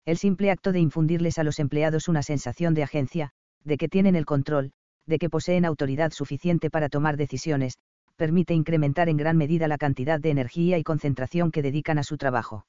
El 0.05 0.17
simple 0.17 0.51
acto 0.51 0.71
de 0.71 0.79
infundirles 0.79 1.37
a 1.37 1.43
los 1.43 1.59
empleados 1.59 2.07
una 2.07 2.23
sensación 2.23 2.73
de 2.73 2.83
agencia, 2.83 3.31
de 3.63 3.77
que 3.77 3.89
tienen 3.89 4.15
el 4.15 4.25
control, 4.25 4.71
de 5.05 5.17
que 5.19 5.29
poseen 5.29 5.65
autoridad 5.65 6.11
suficiente 6.11 6.69
para 6.69 6.89
tomar 6.89 7.17
decisiones, 7.17 7.77
permite 8.15 8.53
incrementar 8.53 9.09
en 9.09 9.17
gran 9.17 9.37
medida 9.37 9.67
la 9.67 9.77
cantidad 9.77 10.19
de 10.19 10.29
energía 10.29 10.77
y 10.77 10.83
concentración 10.83 11.51
que 11.51 11.61
dedican 11.61 11.97
a 11.97 12.03
su 12.03 12.17
trabajo. 12.17 12.65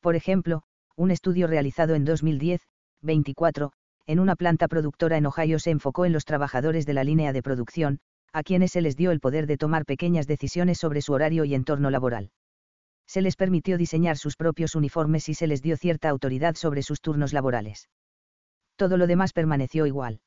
Por 0.00 0.16
ejemplo, 0.16 0.62
un 0.96 1.10
estudio 1.10 1.46
realizado 1.46 1.94
en 1.94 2.04
2010, 2.04 2.62
24, 3.02 3.72
en 4.10 4.18
una 4.18 4.34
planta 4.34 4.66
productora 4.66 5.18
en 5.18 5.26
Ohio 5.26 5.60
se 5.60 5.70
enfocó 5.70 6.04
en 6.04 6.12
los 6.12 6.24
trabajadores 6.24 6.84
de 6.84 6.94
la 6.94 7.04
línea 7.04 7.32
de 7.32 7.44
producción, 7.44 8.00
a 8.32 8.42
quienes 8.42 8.72
se 8.72 8.80
les 8.80 8.96
dio 8.96 9.12
el 9.12 9.20
poder 9.20 9.46
de 9.46 9.56
tomar 9.56 9.84
pequeñas 9.84 10.26
decisiones 10.26 10.78
sobre 10.78 11.00
su 11.00 11.12
horario 11.12 11.44
y 11.44 11.54
entorno 11.54 11.90
laboral. 11.90 12.32
Se 13.06 13.22
les 13.22 13.36
permitió 13.36 13.78
diseñar 13.78 14.16
sus 14.16 14.34
propios 14.34 14.74
uniformes 14.74 15.28
y 15.28 15.34
se 15.34 15.46
les 15.46 15.62
dio 15.62 15.76
cierta 15.76 16.08
autoridad 16.08 16.56
sobre 16.56 16.82
sus 16.82 17.00
turnos 17.00 17.32
laborales. 17.32 17.88
Todo 18.74 18.96
lo 18.96 19.06
demás 19.06 19.32
permaneció 19.32 19.86
igual. 19.86 20.20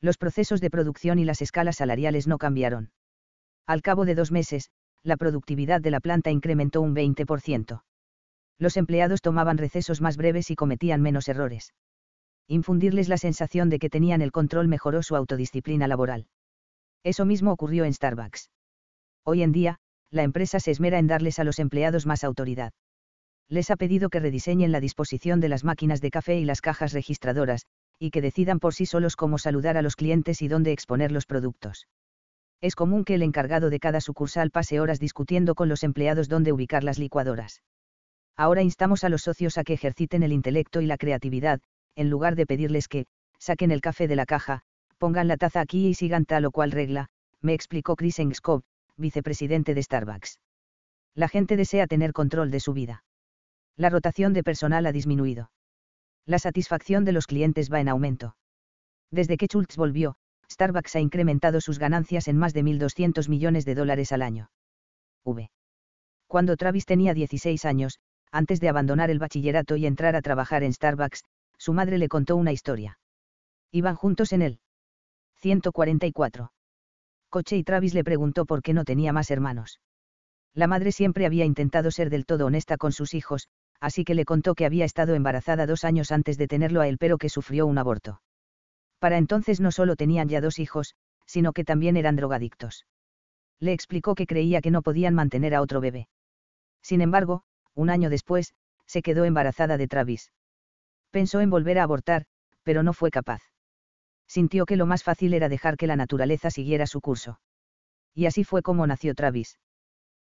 Los 0.00 0.18
procesos 0.18 0.60
de 0.60 0.70
producción 0.70 1.20
y 1.20 1.24
las 1.24 1.40
escalas 1.40 1.76
salariales 1.76 2.26
no 2.26 2.38
cambiaron. 2.38 2.90
Al 3.64 3.80
cabo 3.80 4.06
de 4.06 4.16
dos 4.16 4.32
meses, 4.32 4.70
la 5.04 5.16
productividad 5.16 5.80
de 5.80 5.92
la 5.92 6.00
planta 6.00 6.32
incrementó 6.32 6.80
un 6.80 6.96
20%. 6.96 7.80
Los 8.58 8.76
empleados 8.76 9.22
tomaban 9.22 9.56
recesos 9.56 10.00
más 10.00 10.16
breves 10.16 10.50
y 10.50 10.56
cometían 10.56 11.00
menos 11.00 11.28
errores 11.28 11.72
infundirles 12.48 13.08
la 13.08 13.16
sensación 13.16 13.70
de 13.70 13.78
que 13.78 13.90
tenían 13.90 14.22
el 14.22 14.32
control 14.32 14.68
mejoró 14.68 15.02
su 15.02 15.16
autodisciplina 15.16 15.88
laboral. 15.88 16.26
Eso 17.02 17.24
mismo 17.24 17.52
ocurrió 17.52 17.84
en 17.84 17.92
Starbucks. 17.92 18.50
Hoy 19.24 19.42
en 19.42 19.52
día, 19.52 19.78
la 20.10 20.22
empresa 20.22 20.60
se 20.60 20.70
esmera 20.70 20.98
en 20.98 21.06
darles 21.06 21.38
a 21.38 21.44
los 21.44 21.58
empleados 21.58 22.06
más 22.06 22.24
autoridad. 22.24 22.72
Les 23.48 23.70
ha 23.70 23.76
pedido 23.76 24.08
que 24.08 24.20
rediseñen 24.20 24.72
la 24.72 24.80
disposición 24.80 25.40
de 25.40 25.48
las 25.48 25.64
máquinas 25.64 26.00
de 26.00 26.10
café 26.10 26.38
y 26.38 26.44
las 26.44 26.60
cajas 26.60 26.92
registradoras, 26.92 27.66
y 27.98 28.10
que 28.10 28.22
decidan 28.22 28.58
por 28.58 28.74
sí 28.74 28.86
solos 28.86 29.16
cómo 29.16 29.38
saludar 29.38 29.76
a 29.76 29.82
los 29.82 29.96
clientes 29.96 30.42
y 30.42 30.48
dónde 30.48 30.72
exponer 30.72 31.12
los 31.12 31.26
productos. 31.26 31.86
Es 32.60 32.74
común 32.74 33.04
que 33.04 33.14
el 33.14 33.22
encargado 33.22 33.70
de 33.70 33.80
cada 33.80 34.00
sucursal 34.00 34.50
pase 34.50 34.80
horas 34.80 34.98
discutiendo 34.98 35.54
con 35.54 35.68
los 35.68 35.82
empleados 35.82 36.28
dónde 36.28 36.52
ubicar 36.52 36.84
las 36.84 36.98
licuadoras. 36.98 37.62
Ahora 38.36 38.62
instamos 38.62 39.04
a 39.04 39.08
los 39.08 39.22
socios 39.22 39.58
a 39.58 39.64
que 39.64 39.74
ejerciten 39.74 40.22
el 40.22 40.32
intelecto 40.32 40.80
y 40.80 40.86
la 40.86 40.96
creatividad, 40.96 41.60
en 41.96 42.10
lugar 42.10 42.36
de 42.36 42.46
pedirles 42.46 42.88
que, 42.88 43.06
saquen 43.38 43.70
el 43.70 43.80
café 43.80 44.08
de 44.08 44.16
la 44.16 44.26
caja, 44.26 44.62
pongan 44.98 45.28
la 45.28 45.36
taza 45.36 45.60
aquí 45.60 45.86
y 45.88 45.94
sigan 45.94 46.24
tal 46.24 46.44
o 46.46 46.50
cual 46.50 46.70
regla, 46.72 47.08
me 47.40 47.54
explicó 47.54 47.96
Chris 47.96 48.18
Engskov, 48.18 48.62
vicepresidente 48.96 49.74
de 49.74 49.82
Starbucks. 49.82 50.40
La 51.14 51.28
gente 51.28 51.56
desea 51.56 51.86
tener 51.86 52.12
control 52.12 52.50
de 52.50 52.60
su 52.60 52.72
vida. 52.72 53.04
La 53.76 53.90
rotación 53.90 54.32
de 54.32 54.42
personal 54.42 54.86
ha 54.86 54.92
disminuido. 54.92 55.50
La 56.26 56.38
satisfacción 56.38 57.04
de 57.04 57.12
los 57.12 57.26
clientes 57.26 57.70
va 57.72 57.80
en 57.80 57.88
aumento. 57.88 58.36
Desde 59.10 59.36
que 59.36 59.46
Schultz 59.46 59.76
volvió, 59.76 60.16
Starbucks 60.50 60.96
ha 60.96 61.00
incrementado 61.00 61.60
sus 61.60 61.78
ganancias 61.78 62.28
en 62.28 62.36
más 62.36 62.54
de 62.54 62.62
1.200 62.62 63.28
millones 63.28 63.64
de 63.64 63.74
dólares 63.74 64.12
al 64.12 64.22
año. 64.22 64.50
V. 65.24 65.50
Cuando 66.26 66.56
Travis 66.56 66.86
tenía 66.86 67.14
16 67.14 67.64
años, 67.64 67.98
antes 68.32 68.60
de 68.60 68.68
abandonar 68.68 69.10
el 69.10 69.18
bachillerato 69.18 69.76
y 69.76 69.86
entrar 69.86 70.16
a 70.16 70.22
trabajar 70.22 70.64
en 70.64 70.72
Starbucks, 70.72 71.22
su 71.58 71.72
madre 71.72 71.98
le 71.98 72.08
contó 72.08 72.36
una 72.36 72.52
historia. 72.52 72.98
Iban 73.70 73.96
juntos 73.96 74.32
en 74.32 74.42
él. 74.42 74.60
144. 75.36 76.52
Coche 77.28 77.56
y 77.56 77.64
Travis 77.64 77.94
le 77.94 78.04
preguntó 78.04 78.46
por 78.46 78.62
qué 78.62 78.72
no 78.72 78.84
tenía 78.84 79.12
más 79.12 79.30
hermanos. 79.30 79.80
La 80.54 80.68
madre 80.68 80.92
siempre 80.92 81.26
había 81.26 81.44
intentado 81.44 81.90
ser 81.90 82.10
del 82.10 82.26
todo 82.26 82.46
honesta 82.46 82.76
con 82.76 82.92
sus 82.92 83.12
hijos, 83.12 83.48
así 83.80 84.04
que 84.04 84.14
le 84.14 84.24
contó 84.24 84.54
que 84.54 84.66
había 84.66 84.84
estado 84.84 85.14
embarazada 85.14 85.66
dos 85.66 85.84
años 85.84 86.12
antes 86.12 86.38
de 86.38 86.46
tenerlo 86.46 86.80
a 86.80 86.88
él 86.88 86.96
pero 86.98 87.18
que 87.18 87.28
sufrió 87.28 87.66
un 87.66 87.78
aborto. 87.78 88.22
Para 89.00 89.18
entonces 89.18 89.60
no 89.60 89.72
solo 89.72 89.96
tenían 89.96 90.28
ya 90.28 90.40
dos 90.40 90.58
hijos, 90.58 90.94
sino 91.26 91.52
que 91.52 91.64
también 91.64 91.96
eran 91.96 92.16
drogadictos. 92.16 92.86
Le 93.58 93.72
explicó 93.72 94.14
que 94.14 94.26
creía 94.26 94.60
que 94.60 94.70
no 94.70 94.82
podían 94.82 95.14
mantener 95.14 95.54
a 95.54 95.60
otro 95.60 95.80
bebé. 95.80 96.08
Sin 96.82 97.00
embargo, 97.00 97.42
un 97.74 97.90
año 97.90 98.08
después, 98.08 98.54
se 98.86 99.02
quedó 99.02 99.24
embarazada 99.24 99.76
de 99.76 99.88
Travis. 99.88 100.30
Pensó 101.14 101.40
en 101.40 101.48
volver 101.48 101.78
a 101.78 101.84
abortar, 101.84 102.24
pero 102.64 102.82
no 102.82 102.92
fue 102.92 103.12
capaz. 103.12 103.40
Sintió 104.26 104.66
que 104.66 104.74
lo 104.74 104.84
más 104.84 105.04
fácil 105.04 105.32
era 105.32 105.48
dejar 105.48 105.76
que 105.76 105.86
la 105.86 105.94
naturaleza 105.94 106.50
siguiera 106.50 106.88
su 106.88 107.00
curso. 107.00 107.38
Y 108.16 108.26
así 108.26 108.42
fue 108.42 108.62
como 108.62 108.84
nació 108.84 109.14
Travis. 109.14 109.60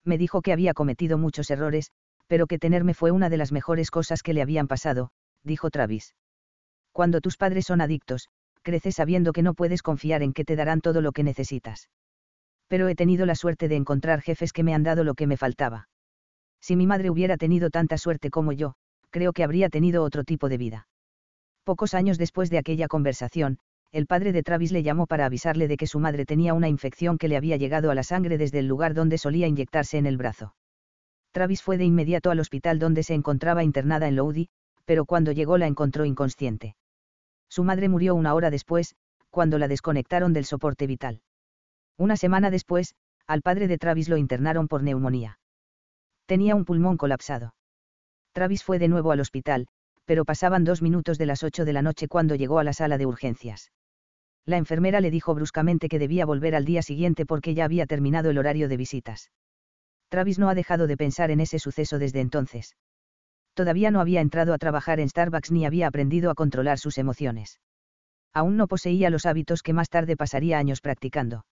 Me 0.05 0.19
dijo 0.19 0.43
que 0.43 0.53
había 0.53 0.75
cometido 0.75 1.17
muchos 1.17 1.51
errores, 1.51 1.91
pero 2.27 2.47
que 2.47 2.59
tenerme 2.59 2.93
fue 2.93 3.13
una 3.13 3.31
de 3.31 3.39
las 3.39 3.51
mejores 3.51 3.91
cosas 3.91 4.23
que 4.23 4.35
le 4.35 4.43
habían 4.43 4.69
pasado, 4.69 5.11
dijo 5.43 5.71
Travis. 5.71 6.15
Cuando 6.93 7.23
tus 7.23 7.39
padres 7.39 7.65
son 7.65 7.81
adictos, 7.81 8.29
creces 8.61 8.97
sabiendo 8.97 9.33
que 9.33 9.41
no 9.41 9.55
puedes 9.55 9.81
confiar 9.81 10.23
en 10.23 10.35
que 10.35 10.45
te 10.45 10.55
darán 10.55 10.83
todo 10.83 11.01
lo 11.01 11.13
que 11.13 11.25
necesitas. 11.25 11.89
Pero 12.69 12.89
he 12.89 12.95
tenido 12.95 13.25
la 13.25 13.37
suerte 13.37 13.69
de 13.69 13.77
encontrar 13.77 14.21
jefes 14.21 14.53
que 14.53 14.63
me 14.63 14.75
han 14.75 14.83
dado 14.83 15.03
lo 15.03 15.15
que 15.15 15.27
me 15.27 15.39
faltaba. 15.39 15.89
Si 16.61 16.77
mi 16.77 16.87
madre 16.87 17.09
hubiera 17.09 17.39
tenido 17.39 17.71
tanta 17.71 17.97
suerte 17.97 18.29
como 18.29 18.53
yo, 18.53 18.75
creo 19.15 19.33
que 19.33 19.45
habría 19.45 19.69
tenido 19.69 20.03
otro 20.03 20.25
tipo 20.25 20.49
de 20.49 20.59
vida. 20.59 20.89
Pocos 21.63 21.95
años 21.95 22.19
después 22.19 22.51
de 22.51 22.59
aquella 22.59 22.89
conversación, 22.89 23.61
el 23.93 24.07
padre 24.07 24.33
de 24.33 24.43
Travis 24.43 24.73
le 24.73 24.83
llamó 24.83 25.07
para 25.07 25.25
avisarle 25.25 25.69
de 25.69 25.77
que 25.77 25.87
su 25.87 26.01
madre 26.01 26.27
tenía 26.27 26.53
una 26.53 26.69
infección 26.69 27.17
que 27.17 27.29
le 27.29 27.37
había 27.37 27.57
llegado 27.57 27.93
a 27.93 27.95
la 27.95 28.03
sangre 28.03 28.39
desde 28.39 28.59
el 28.59 28.67
lugar 28.67 28.93
donde 28.93 29.17
solía 29.17 29.47
inyectarse 29.47 29.99
en 29.99 30.07
el 30.07 30.17
brazo. 30.17 30.57
Travis 31.31 31.63
fue 31.63 31.79
de 31.79 31.85
inmediato 31.85 32.33
al 32.33 32.41
hospital 32.41 32.81
donde 32.81 33.05
se 33.05 33.15
encontraba 33.15 33.63
internada 33.63 34.09
en 34.09 34.17
Lodi, 34.17 34.49
pero 34.85 35.05
cuando 35.05 35.31
llegó 35.31 35.59
la 35.59 35.69
encontró 35.69 36.05
inconsciente. 36.05 36.75
Su 37.49 37.63
madre 37.63 37.89
murió 37.89 38.17
una 38.17 38.35
hora 38.35 38.51
después, 38.51 38.97
cuando 39.31 39.59
la 39.61 39.69
desconectaron 39.69 40.33
del 40.33 40.45
soporte 40.45 40.89
vital. 40.89 41.23
Una 41.97 42.17
semana 42.17 42.51
después, 42.51 42.97
al 43.29 43.43
padre 43.43 43.69
de 43.69 43.79
Travis 43.79 44.09
lo 44.09 44.17
internaron 44.17 44.67
por 44.67 44.83
neumonía. 44.83 45.39
Tenía 46.27 46.57
un 46.57 46.65
pulmón 46.65 46.97
colapsado. 46.97 47.55
Travis 48.35 48.65
fue 48.65 48.81
de 48.81 48.89
nuevo 48.89 49.13
al 49.13 49.21
hospital, 49.21 49.69
pero 50.05 50.25
pasaban 50.25 50.65
dos 50.65 50.83
minutos 50.83 51.19
de 51.19 51.27
las 51.27 51.45
ocho 51.45 51.65
de 51.65 51.73
la 51.73 51.83
noche 51.83 52.09
cuando 52.09 52.35
llegó 52.35 52.59
a 52.59 52.65
la 52.65 52.73
sala 52.73 52.99
de 52.99 53.07
urgencias. 53.07 53.71
La 54.45 54.57
enfermera 54.57 55.01
le 55.01 55.13
dijo 55.13 55.37
bruscamente 55.37 55.89
que 55.89 56.01
debía 56.01 56.27
volver 56.27 56.57
al 56.57 56.65
día 56.65 56.83
siguiente 56.83 57.27
porque 57.27 57.55
ya 57.55 57.65
había 57.65 57.87
terminado 57.87 58.31
el 58.31 58.39
horario 58.39 58.69
de 58.69 58.77
visitas. 58.77 59.31
Travis 60.09 60.41
no 60.41 60.49
ha 60.49 60.55
dejado 60.55 60.89
de 60.89 60.97
pensar 60.97 61.31
en 61.31 61.41
ese 61.41 61.61
suceso 61.61 62.01
desde 62.01 62.21
entonces. 62.21 62.77
Todavía 63.55 63.93
no 63.93 64.01
había 64.01 64.21
entrado 64.21 64.53
a 64.53 64.59
trabajar 64.59 64.99
en 64.99 65.09
Starbucks 65.09 65.53
ni 65.53 65.65
había 65.65 65.87
aprendido 65.87 66.29
a 66.29 66.35
controlar 66.35 66.81
sus 66.81 66.99
emociones. 66.99 67.61
Aún 68.33 68.57
no 68.57 68.67
poseía 68.67 69.11
los 69.11 69.27
hábitos 69.27 69.63
que 69.63 69.73
más 69.73 69.89
tarde 69.89 70.17
pasaría 70.17 70.59
años 70.59 70.81
practicando. 70.81 71.47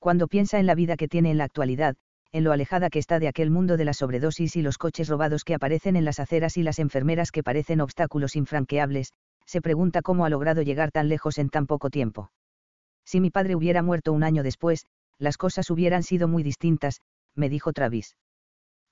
Cuando 0.00 0.26
piensa 0.26 0.58
en 0.58 0.66
la 0.66 0.74
vida 0.74 0.96
que 0.96 1.06
tiene 1.06 1.30
en 1.30 1.38
la 1.38 1.44
actualidad, 1.44 1.94
en 2.32 2.44
lo 2.44 2.52
alejada 2.52 2.90
que 2.90 2.98
está 2.98 3.18
de 3.18 3.28
aquel 3.28 3.50
mundo 3.50 3.76
de 3.76 3.84
la 3.84 3.92
sobredosis 3.92 4.56
y 4.56 4.62
los 4.62 4.78
coches 4.78 5.08
robados 5.08 5.44
que 5.44 5.54
aparecen 5.54 5.96
en 5.96 6.04
las 6.04 6.20
aceras 6.20 6.56
y 6.56 6.62
las 6.62 6.78
enfermeras 6.78 7.32
que 7.32 7.42
parecen 7.42 7.80
obstáculos 7.80 8.36
infranqueables, 8.36 9.12
se 9.46 9.60
pregunta 9.60 10.02
cómo 10.02 10.24
ha 10.24 10.30
logrado 10.30 10.62
llegar 10.62 10.92
tan 10.92 11.08
lejos 11.08 11.38
en 11.38 11.50
tan 11.50 11.66
poco 11.66 11.90
tiempo. 11.90 12.30
Si 13.04 13.20
mi 13.20 13.30
padre 13.30 13.56
hubiera 13.56 13.82
muerto 13.82 14.12
un 14.12 14.22
año 14.22 14.44
después, 14.44 14.86
las 15.18 15.36
cosas 15.36 15.70
hubieran 15.70 16.04
sido 16.04 16.28
muy 16.28 16.42
distintas, 16.42 17.00
me 17.34 17.48
dijo 17.48 17.72
Travis. 17.72 18.16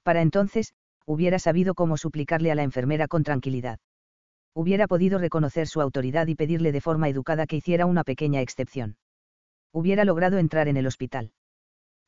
Para 0.03 0.21
entonces, 0.21 0.75
hubiera 1.07 1.39
sabido 1.39 1.75
cómo 1.75 1.97
suplicarle 1.97 2.51
a 2.51 2.55
la 2.55 2.65
enfermera 2.65 3.07
con 3.07 3.23
tranquilidad. 3.23 3.79
Hubiera 4.55 4.89
podido 4.89 5.19
reconocer 5.19 5.69
su 5.69 5.81
autoridad 5.81 6.27
y 6.27 6.35
pedirle 6.35 6.73
de 6.73 6.81
forma 6.81 7.09
educada 7.09 7.47
que 7.47 7.57
hiciera 7.57 7.87
una 7.87 8.03
pequeña 8.03 8.41
excepción. 8.41 8.97
Hubiera 9.73 10.05
logrado 10.05 10.39
entrar 10.39 10.67
en 10.67 10.77
el 10.77 10.87
hospital. 10.87 11.31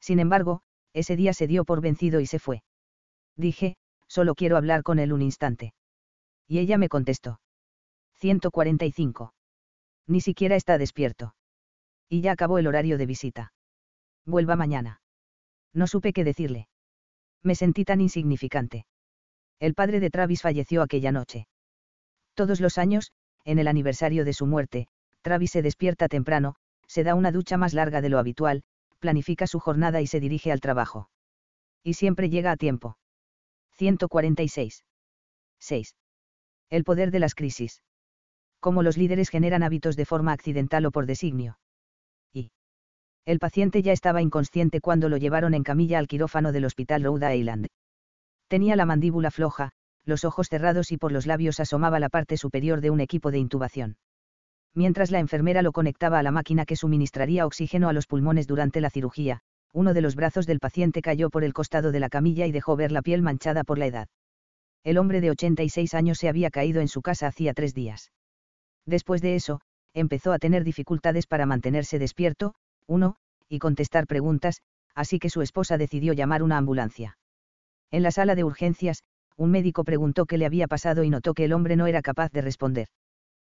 Sin 0.00 0.18
embargo, 0.18 0.62
ese 0.92 1.16
día 1.16 1.32
se 1.32 1.46
dio 1.46 1.64
por 1.64 1.80
vencido 1.80 2.20
y 2.20 2.26
se 2.26 2.38
fue. 2.38 2.62
Dije, 3.36 3.76
solo 4.06 4.34
quiero 4.34 4.56
hablar 4.56 4.82
con 4.82 4.98
él 4.98 5.12
un 5.12 5.22
instante. 5.22 5.72
Y 6.46 6.58
ella 6.58 6.78
me 6.78 6.88
contestó. 6.88 7.40
145. 8.18 9.32
Ni 10.06 10.20
siquiera 10.20 10.56
está 10.56 10.78
despierto. 10.78 11.34
Y 12.08 12.20
ya 12.20 12.32
acabó 12.32 12.58
el 12.58 12.66
horario 12.66 12.98
de 12.98 13.06
visita. 13.06 13.52
Vuelva 14.26 14.56
mañana. 14.56 15.00
No 15.72 15.86
supe 15.86 16.12
qué 16.12 16.24
decirle. 16.24 16.68
Me 17.42 17.54
sentí 17.54 17.84
tan 17.84 18.00
insignificante. 18.00 18.86
El 19.60 19.74
padre 19.74 20.00
de 20.00 20.10
Travis 20.10 20.42
falleció 20.42 20.82
aquella 20.82 21.12
noche. 21.12 21.46
Todos 22.34 22.60
los 22.60 22.78
años, 22.78 23.12
en 23.44 23.58
el 23.58 23.68
aniversario 23.68 24.24
de 24.24 24.32
su 24.32 24.46
muerte, 24.46 24.88
Travis 25.22 25.52
se 25.52 25.62
despierta 25.62 26.08
temprano, 26.08 26.56
se 26.86 27.04
da 27.04 27.14
una 27.14 27.30
ducha 27.30 27.56
más 27.56 27.74
larga 27.74 28.00
de 28.00 28.08
lo 28.08 28.18
habitual, 28.18 28.62
planifica 29.00 29.46
su 29.46 29.58
jornada 29.58 30.00
y 30.00 30.06
se 30.06 30.20
dirige 30.20 30.52
al 30.52 30.60
trabajo. 30.60 31.10
Y 31.82 31.94
siempre 31.94 32.30
llega 32.30 32.52
a 32.52 32.56
tiempo. 32.56 32.96
146. 33.72 34.84
6. 35.58 35.96
El 36.68 36.84
poder 36.84 37.10
de 37.10 37.18
las 37.18 37.34
crisis 37.34 37.82
cómo 38.60 38.82
los 38.82 38.96
líderes 38.96 39.30
generan 39.30 39.62
hábitos 39.62 39.96
de 39.96 40.04
forma 40.04 40.32
accidental 40.32 40.86
o 40.86 40.92
por 40.92 41.06
designio. 41.06 41.58
Y. 42.32 42.52
El 43.24 43.38
paciente 43.38 43.82
ya 43.82 43.92
estaba 43.92 44.22
inconsciente 44.22 44.80
cuando 44.80 45.08
lo 45.08 45.16
llevaron 45.16 45.54
en 45.54 45.64
camilla 45.64 45.98
al 45.98 46.06
quirófano 46.06 46.52
del 46.52 46.66
hospital 46.66 47.02
Rhode 47.02 47.36
Island. 47.36 47.66
Tenía 48.48 48.76
la 48.76 48.86
mandíbula 48.86 49.30
floja, 49.30 49.70
los 50.04 50.24
ojos 50.24 50.48
cerrados 50.48 50.92
y 50.92 50.98
por 50.98 51.12
los 51.12 51.26
labios 51.26 51.58
asomaba 51.60 51.98
la 51.98 52.08
parte 52.08 52.36
superior 52.36 52.80
de 52.80 52.90
un 52.90 53.00
equipo 53.00 53.30
de 53.30 53.38
intubación. 53.38 53.96
Mientras 54.74 55.10
la 55.10 55.18
enfermera 55.18 55.62
lo 55.62 55.72
conectaba 55.72 56.18
a 56.18 56.22
la 56.22 56.30
máquina 56.30 56.64
que 56.64 56.76
suministraría 56.76 57.46
oxígeno 57.46 57.88
a 57.88 57.92
los 57.92 58.06
pulmones 58.06 58.46
durante 58.46 58.80
la 58.80 58.90
cirugía, 58.90 59.40
uno 59.72 59.94
de 59.94 60.00
los 60.00 60.14
brazos 60.16 60.46
del 60.46 60.60
paciente 60.60 61.02
cayó 61.02 61.30
por 61.30 61.44
el 61.44 61.52
costado 61.52 61.92
de 61.92 62.00
la 62.00 62.08
camilla 62.08 62.46
y 62.46 62.52
dejó 62.52 62.76
ver 62.76 62.92
la 62.92 63.02
piel 63.02 63.22
manchada 63.22 63.64
por 63.64 63.78
la 63.78 63.86
edad. 63.86 64.08
El 64.82 64.98
hombre 64.98 65.20
de 65.20 65.30
86 65.30 65.94
años 65.94 66.18
se 66.18 66.28
había 66.28 66.50
caído 66.50 66.80
en 66.80 66.88
su 66.88 67.02
casa 67.02 67.26
hacía 67.26 67.52
tres 67.52 67.74
días. 67.74 68.12
Después 68.86 69.20
de 69.20 69.34
eso, 69.34 69.60
empezó 69.92 70.32
a 70.32 70.38
tener 70.38 70.64
dificultades 70.64 71.26
para 71.26 71.46
mantenerse 71.46 71.98
despierto, 71.98 72.54
uno, 72.86 73.16
y 73.48 73.58
contestar 73.58 74.06
preguntas, 74.06 74.62
así 74.94 75.18
que 75.18 75.30
su 75.30 75.42
esposa 75.42 75.78
decidió 75.78 76.12
llamar 76.12 76.42
una 76.42 76.56
ambulancia. 76.56 77.18
En 77.90 78.02
la 78.02 78.10
sala 78.10 78.34
de 78.34 78.44
urgencias, 78.44 79.02
un 79.36 79.50
médico 79.50 79.84
preguntó 79.84 80.26
qué 80.26 80.38
le 80.38 80.46
había 80.46 80.66
pasado 80.66 81.02
y 81.04 81.10
notó 81.10 81.34
que 81.34 81.44
el 81.44 81.52
hombre 81.52 81.76
no 81.76 81.86
era 81.86 82.02
capaz 82.02 82.30
de 82.32 82.42
responder. 82.42 82.88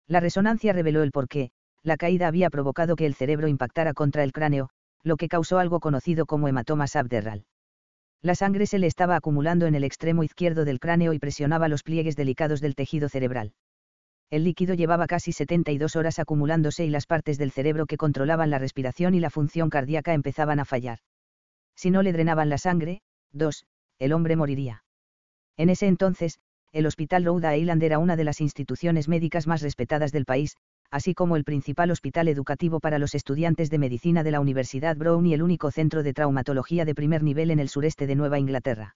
La 0.07 0.19
resonancia 0.19 0.73
reveló 0.73 1.03
el 1.03 1.11
porqué, 1.11 1.51
la 1.81 1.97
caída 1.97 2.27
había 2.27 2.49
provocado 2.49 2.95
que 2.95 3.05
el 3.05 3.15
cerebro 3.15 3.47
impactara 3.47 3.93
contra 3.93 4.23
el 4.23 4.31
cráneo, 4.31 4.69
lo 5.03 5.17
que 5.17 5.27
causó 5.27 5.59
algo 5.59 5.79
conocido 5.79 6.25
como 6.25 6.47
hematoma 6.47 6.87
subderral. 6.87 7.45
La 8.21 8.35
sangre 8.35 8.65
se 8.65 8.79
le 8.79 8.87
estaba 8.87 9.15
acumulando 9.15 9.65
en 9.65 9.75
el 9.75 9.83
extremo 9.83 10.23
izquierdo 10.23 10.65
del 10.65 10.79
cráneo 10.79 11.13
y 11.13 11.19
presionaba 11.19 11.67
los 11.67 11.83
pliegues 11.83 12.15
delicados 12.15 12.61
del 12.61 12.75
tejido 12.75 13.09
cerebral 13.09 13.53
el 14.33 14.45
líquido 14.45 14.73
llevaba 14.73 15.05
casi 15.05 15.31
72 15.31 15.95
horas 15.95 16.17
acumulándose 16.17 16.83
y 16.83 16.89
las 16.89 17.05
partes 17.05 17.37
del 17.37 17.51
cerebro 17.51 17.85
que 17.85 17.97
controlaban 17.97 18.49
la 18.49 18.57
respiración 18.57 19.13
y 19.13 19.19
la 19.19 19.29
función 19.29 19.69
cardíaca 19.69 20.15
empezaban 20.15 20.59
a 20.59 20.65
fallar. 20.65 20.97
Si 21.75 21.91
no 21.91 22.01
le 22.01 22.13
drenaban 22.13 22.49
la 22.49 22.57
sangre, 22.57 23.01
dos, 23.31 23.65
el 23.99 24.11
hombre 24.11 24.35
moriría. 24.35 24.83
En 25.55 25.69
ese 25.69 25.85
entonces, 25.85 26.39
el 26.73 26.88
Hospital 26.88 27.23
Rhode 27.23 27.57
Island 27.59 27.83
era 27.83 27.99
una 27.99 28.15
de 28.15 28.23
las 28.23 28.41
instituciones 28.41 29.07
médicas 29.07 29.45
más 29.45 29.61
respetadas 29.61 30.11
del 30.11 30.25
país, 30.25 30.57
así 30.89 31.13
como 31.13 31.35
el 31.35 31.43
principal 31.43 31.91
hospital 31.91 32.27
educativo 32.27 32.79
para 32.79 32.97
los 32.97 33.13
estudiantes 33.13 33.69
de 33.69 33.77
medicina 33.77 34.23
de 34.23 34.31
la 34.31 34.39
Universidad 34.39 34.97
Brown 34.97 35.25
y 35.27 35.35
el 35.35 35.43
único 35.43 35.69
centro 35.69 36.01
de 36.01 36.13
traumatología 36.13 36.83
de 36.83 36.95
primer 36.95 37.22
nivel 37.22 37.51
en 37.51 37.59
el 37.59 37.69
sureste 37.69 38.07
de 38.07 38.15
Nueva 38.15 38.39
Inglaterra. 38.39 38.95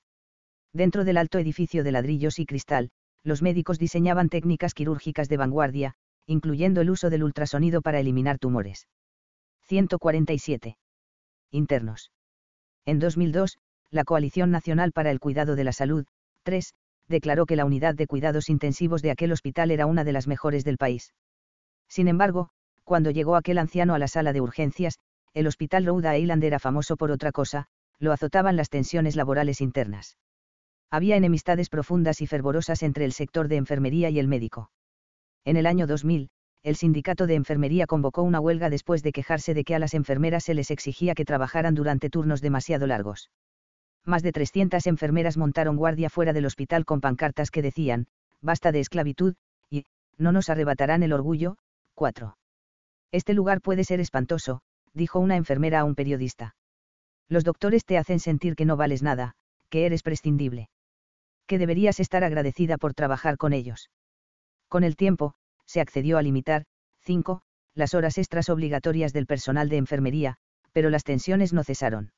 Dentro 0.74 1.06
del 1.06 1.18
alto 1.18 1.38
edificio 1.38 1.84
de 1.84 1.92
ladrillos 1.92 2.40
y 2.40 2.48
cristal, 2.48 2.90
los 3.24 3.44
médicos 3.44 3.78
diseñaban 3.78 4.30
técnicas 4.30 4.74
quirúrgicas 4.74 5.30
de 5.30 5.38
vanguardia, 5.38 5.94
incluyendo 6.26 6.82
el 6.82 6.90
uso 6.90 7.12
del 7.12 7.24
ultrasonido 7.24 7.82
para 7.82 8.00
eliminar 8.00 8.40
tumores. 8.40 8.88
147. 9.68 10.78
Internos. 11.52 12.12
En 12.86 13.00
2002, 13.00 13.60
la 13.92 14.04
Coalición 14.04 14.50
Nacional 14.50 14.94
para 14.94 15.12
el 15.12 15.20
Cuidado 15.20 15.56
de 15.56 15.64
la 15.64 15.74
Salud, 15.74 16.06
3, 16.44 16.74
declaró 17.08 17.46
que 17.46 17.56
la 17.56 17.66
unidad 17.66 17.96
de 17.96 18.08
cuidados 18.08 18.50
intensivos 18.50 19.02
de 19.02 19.12
aquel 19.12 19.32
hospital 19.32 19.72
era 19.72 19.86
una 19.86 20.04
de 20.04 20.14
las 20.14 20.28
mejores 20.28 20.64
del 20.64 20.78
país. 20.78 21.14
Sin 21.88 22.08
embargo, 22.08 22.50
cuando 22.84 23.12
llegó 23.12 23.36
aquel 23.36 23.58
anciano 23.58 23.94
a 23.94 24.00
la 24.00 24.08
sala 24.08 24.34
de 24.34 24.42
urgencias, 24.42 25.00
el 25.34 25.48
hospital 25.48 25.86
Rhode 25.86 26.20
Island 26.20 26.44
era 26.44 26.60
famoso 26.60 26.98
por 26.98 27.12
otra 27.12 27.32
cosa, 27.32 27.66
lo 28.00 28.12
azotaban 28.12 28.56
las 28.56 28.70
tensiones 28.70 29.16
laborales 29.16 29.62
internas 29.62 30.18
había 30.90 31.18
enemistades 31.18 31.70
profundas 31.70 32.22
y 32.22 32.28
fervorosas 32.28 32.84
entre 32.84 33.06
el 33.06 33.12
sector 33.12 33.48
de 33.48 33.58
enfermería 33.58 34.10
y 34.10 34.20
el 34.20 34.28
médico. 34.28 34.72
En 35.44 35.58
el 35.58 35.66
año 35.66 35.88
2000, 35.88 36.30
el 36.64 36.76
sindicato 36.76 37.28
de 37.28 37.36
enfermería 37.36 37.88
convocó 37.88 38.24
una 38.24 38.40
huelga 38.40 38.70
después 38.70 39.04
de 39.04 39.12
quejarse 39.12 39.54
de 39.54 39.64
que 39.64 39.76
a 39.76 39.80
las 39.80 39.94
enfermeras 39.94 40.44
se 40.46 40.54
les 40.54 40.72
exigía 40.72 41.14
que 41.14 41.26
trabajaran 41.26 41.76
durante 41.76 42.10
turnos 42.10 42.42
demasiado 42.42 42.88
largos. 42.88 43.30
Más 44.08 44.24
de 44.24 44.32
300 44.32 44.88
enfermeras 44.88 45.38
montaron 45.38 45.76
guardia 45.76 46.10
fuera 46.10 46.34
del 46.34 46.48
hospital 46.48 46.84
con 46.86 47.00
pancartas 47.00 47.52
que 47.52 47.62
decían, 47.62 48.08
basta 48.42 48.72
de 48.72 48.80
esclavitud, 48.80 49.36
y, 49.70 49.86
no 50.18 50.32
nos 50.32 50.50
arrebatarán 50.50 51.04
el 51.04 51.14
orgullo. 51.14 51.58
4. 51.94 52.36
Este 53.12 53.36
lugar 53.36 53.62
puede 53.62 53.84
ser 53.84 54.00
espantoso, 54.00 54.62
dijo 54.94 55.20
una 55.20 55.36
enfermera 55.36 55.82
a 55.82 55.84
un 55.84 55.94
periodista. 55.94 56.56
Los 57.30 57.44
doctores 57.44 57.86
te 57.86 58.00
hacen 58.00 58.20
sentir 58.20 58.56
que 58.56 58.66
no 58.66 58.78
vales 58.78 59.04
nada, 59.04 59.36
que 59.70 59.86
eres 59.86 60.02
prescindible 60.02 60.70
que 61.48 61.58
deberías 61.58 62.00
estar 62.00 62.24
agradecida 62.24 62.78
por 62.78 62.94
trabajar 62.94 63.38
con 63.38 63.54
ellos. 63.54 63.90
Con 64.68 64.84
el 64.84 64.96
tiempo, 64.96 65.34
se 65.66 65.82
accedió 65.82 66.18
a 66.18 66.22
limitar, 66.22 66.66
5, 67.02 67.42
las 67.74 67.94
horas 67.94 68.18
extras 68.18 68.50
obligatorias 68.50 69.14
del 69.14 69.26
personal 69.26 69.70
de 69.70 69.78
enfermería, 69.78 70.36
pero 70.74 70.90
las 70.90 71.04
tensiones 71.04 71.54
no 71.54 71.64
cesaron. 71.64 72.12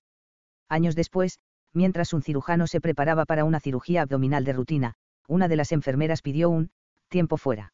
Años 0.68 0.96
después, 0.96 1.40
mientras 1.74 2.14
un 2.14 2.22
cirujano 2.22 2.68
se 2.68 2.82
preparaba 2.82 3.26
para 3.26 3.46
una 3.46 3.60
cirugía 3.60 4.02
abdominal 4.02 4.44
de 4.44 4.54
rutina, 4.54 4.94
una 5.28 5.48
de 5.48 5.56
las 5.56 5.72
enfermeras 5.72 6.22
pidió 6.22 6.50
un 6.50 6.72
tiempo 7.08 7.38
fuera. 7.38 7.74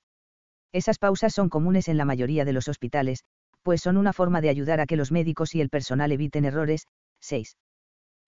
Esas 0.71 0.99
pausas 0.99 1.33
son 1.33 1.49
comunes 1.49 1.87
en 1.87 1.97
la 1.97 2.05
mayoría 2.05 2.43
de 2.45 2.53
los 2.53 2.67
hospitales, 2.67 3.23
pues 3.63 3.81
son 3.81 3.97
una 3.97 4.13
forma 4.13 4.41
de 4.41 4.49
ayudar 4.49 4.79
a 4.79 4.85
que 4.85 4.97
los 4.97 5.11
médicos 5.11 5.55
y 5.55 5.61
el 5.61 5.69
personal 5.69 6.11
eviten 6.11 6.45
errores. 6.45 6.87
6. 7.21 7.57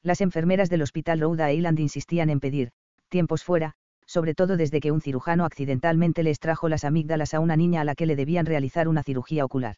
Las 0.01 0.21
enfermeras 0.21 0.69
del 0.69 0.81
Hospital 0.81 1.19
Rhode 1.19 1.53
Island 1.53 1.79
insistían 1.79 2.29
en 2.29 2.39
pedir 2.39 2.71
tiempos 3.09 3.43
fuera, 3.43 3.73
sobre 4.05 4.33
todo 4.33 4.57
desde 4.57 4.79
que 4.79 4.91
un 4.91 5.01
cirujano 5.01 5.45
accidentalmente 5.45 6.23
le 6.23 6.29
extrajo 6.29 6.69
las 6.69 6.85
amígdalas 6.85 7.33
a 7.33 7.39
una 7.39 7.57
niña 7.57 7.81
a 7.81 7.83
la 7.83 7.95
que 7.95 8.05
le 8.05 8.15
debían 8.15 8.45
realizar 8.45 8.87
una 8.87 9.03
cirugía 9.03 9.43
ocular. 9.43 9.75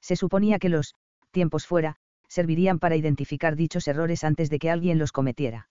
Se 0.00 0.16
suponía 0.16 0.58
que 0.58 0.68
los 0.68 0.94
tiempos 1.30 1.66
fuera 1.66 1.96
servirían 2.36 2.78
para 2.78 2.96
identificar 2.96 3.56
dichos 3.56 3.88
errores 3.88 4.22
antes 4.22 4.50
de 4.50 4.58
que 4.58 4.70
alguien 4.70 4.98
los 4.98 5.10
cometiera. 5.10 5.70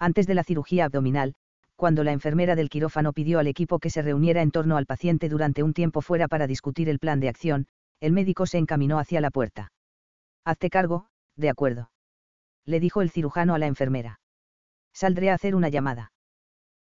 Antes 0.00 0.26
de 0.26 0.34
la 0.34 0.42
cirugía 0.42 0.86
abdominal, 0.86 1.36
cuando 1.76 2.02
la 2.02 2.10
enfermera 2.10 2.56
del 2.56 2.68
quirófano 2.68 3.12
pidió 3.12 3.38
al 3.38 3.46
equipo 3.46 3.78
que 3.78 3.90
se 3.90 4.02
reuniera 4.02 4.42
en 4.42 4.50
torno 4.50 4.76
al 4.76 4.86
paciente 4.86 5.28
durante 5.28 5.62
un 5.62 5.72
tiempo 5.72 6.02
fuera 6.02 6.26
para 6.26 6.48
discutir 6.48 6.88
el 6.88 6.98
plan 6.98 7.20
de 7.20 7.28
acción, 7.28 7.68
el 8.00 8.12
médico 8.12 8.44
se 8.46 8.58
encaminó 8.58 8.98
hacia 8.98 9.20
la 9.20 9.30
puerta. 9.30 9.72
Hazte 10.44 10.68
cargo, 10.68 11.06
de 11.36 11.48
acuerdo. 11.48 11.90
Le 12.66 12.80
dijo 12.80 13.00
el 13.00 13.10
cirujano 13.10 13.54
a 13.54 13.58
la 13.58 13.66
enfermera. 13.68 14.18
Saldré 14.92 15.30
a 15.30 15.34
hacer 15.34 15.54
una 15.54 15.68
llamada. 15.68 16.12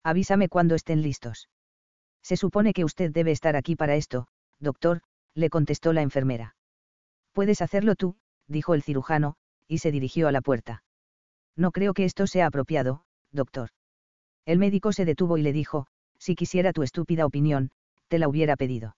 Avísame 0.04 0.50
cuando 0.50 0.74
estén 0.74 1.04
listos. 1.04 1.50
Se 2.24 2.36
supone 2.36 2.74
que 2.74 2.84
usted 2.84 3.12
debe 3.12 3.32
estar 3.32 3.56
aquí 3.56 3.76
para 3.76 3.96
esto, 3.96 4.28
doctor, 4.60 5.02
le 5.36 5.52
contestó 5.52 5.94
la 5.94 6.02
enfermera. 6.02 6.56
Puedes 7.32 7.62
hacerlo 7.62 7.96
tú, 7.96 8.16
dijo 8.54 8.74
el 8.74 8.84
cirujano, 8.84 9.36
y 9.68 9.80
se 9.80 9.92
dirigió 9.92 10.30
a 10.30 10.32
la 10.32 10.40
puerta. 10.40 10.84
No 11.58 11.72
creo 11.72 11.94
que 11.94 12.06
esto 12.06 12.26
sea 12.26 12.46
apropiado, 12.46 13.04
doctor. 13.34 13.70
El 14.46 14.60
médico 14.60 14.94
se 14.94 15.04
detuvo 15.04 15.38
y 15.38 15.42
le 15.42 15.52
dijo, 15.52 15.88
si 16.18 16.36
quisiera 16.36 16.72
tu 16.72 16.84
estúpida 16.84 17.26
opinión, 17.26 17.72
te 18.08 18.20
la 18.20 18.30
hubiera 18.30 18.56
pedido. 18.56 18.96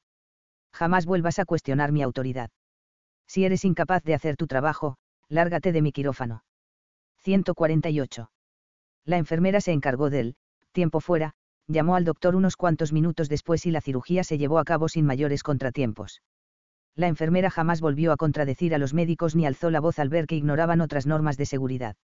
Jamás 0.72 1.06
vuelvas 1.06 1.40
a 1.40 1.46
cuestionar 1.46 1.92
mi 1.92 2.04
autoridad. 2.04 2.52
Si 3.28 3.46
eres 3.46 3.66
incapaz 3.66 4.04
de 4.04 4.14
hacer 4.14 4.38
tu 4.38 4.46
trabajo, 4.46 4.98
lárgate 5.30 5.72
de 5.72 5.82
mi 5.82 5.92
quirófano. 5.92 6.44
148. 7.24 8.30
La 9.06 9.18
enfermera 9.18 9.62
se 9.62 9.72
encargó 9.72 10.10
del 10.10 10.36
tiempo 10.72 11.00
fuera, 11.00 11.34
llamó 11.68 11.96
al 11.96 12.06
doctor 12.06 12.36
unos 12.36 12.58
cuantos 12.58 12.94
minutos 12.94 13.30
después 13.30 13.66
y 13.66 13.72
la 13.72 13.82
cirugía 13.82 14.24
se 14.24 14.38
llevó 14.38 14.60
a 14.60 14.66
cabo 14.66 14.90
sin 14.90 15.06
mayores 15.06 15.42
contratiempos. 15.42 16.22
La 16.96 17.08
enfermera 17.08 17.50
jamás 17.50 17.82
volvió 17.82 18.14
a 18.14 18.18
contradecir 18.18 18.74
a 18.74 18.78
los 18.78 18.94
médicos 18.94 19.36
ni 19.36 19.46
alzó 19.46 19.70
la 19.70 19.82
voz 19.82 20.00
al 20.00 20.10
ver 20.10 20.28
que 20.28 20.36
ignoraban 20.36 20.80
otras 20.80 21.06
normas 21.06 21.36
de 21.36 21.46
seguridad. 21.46 21.98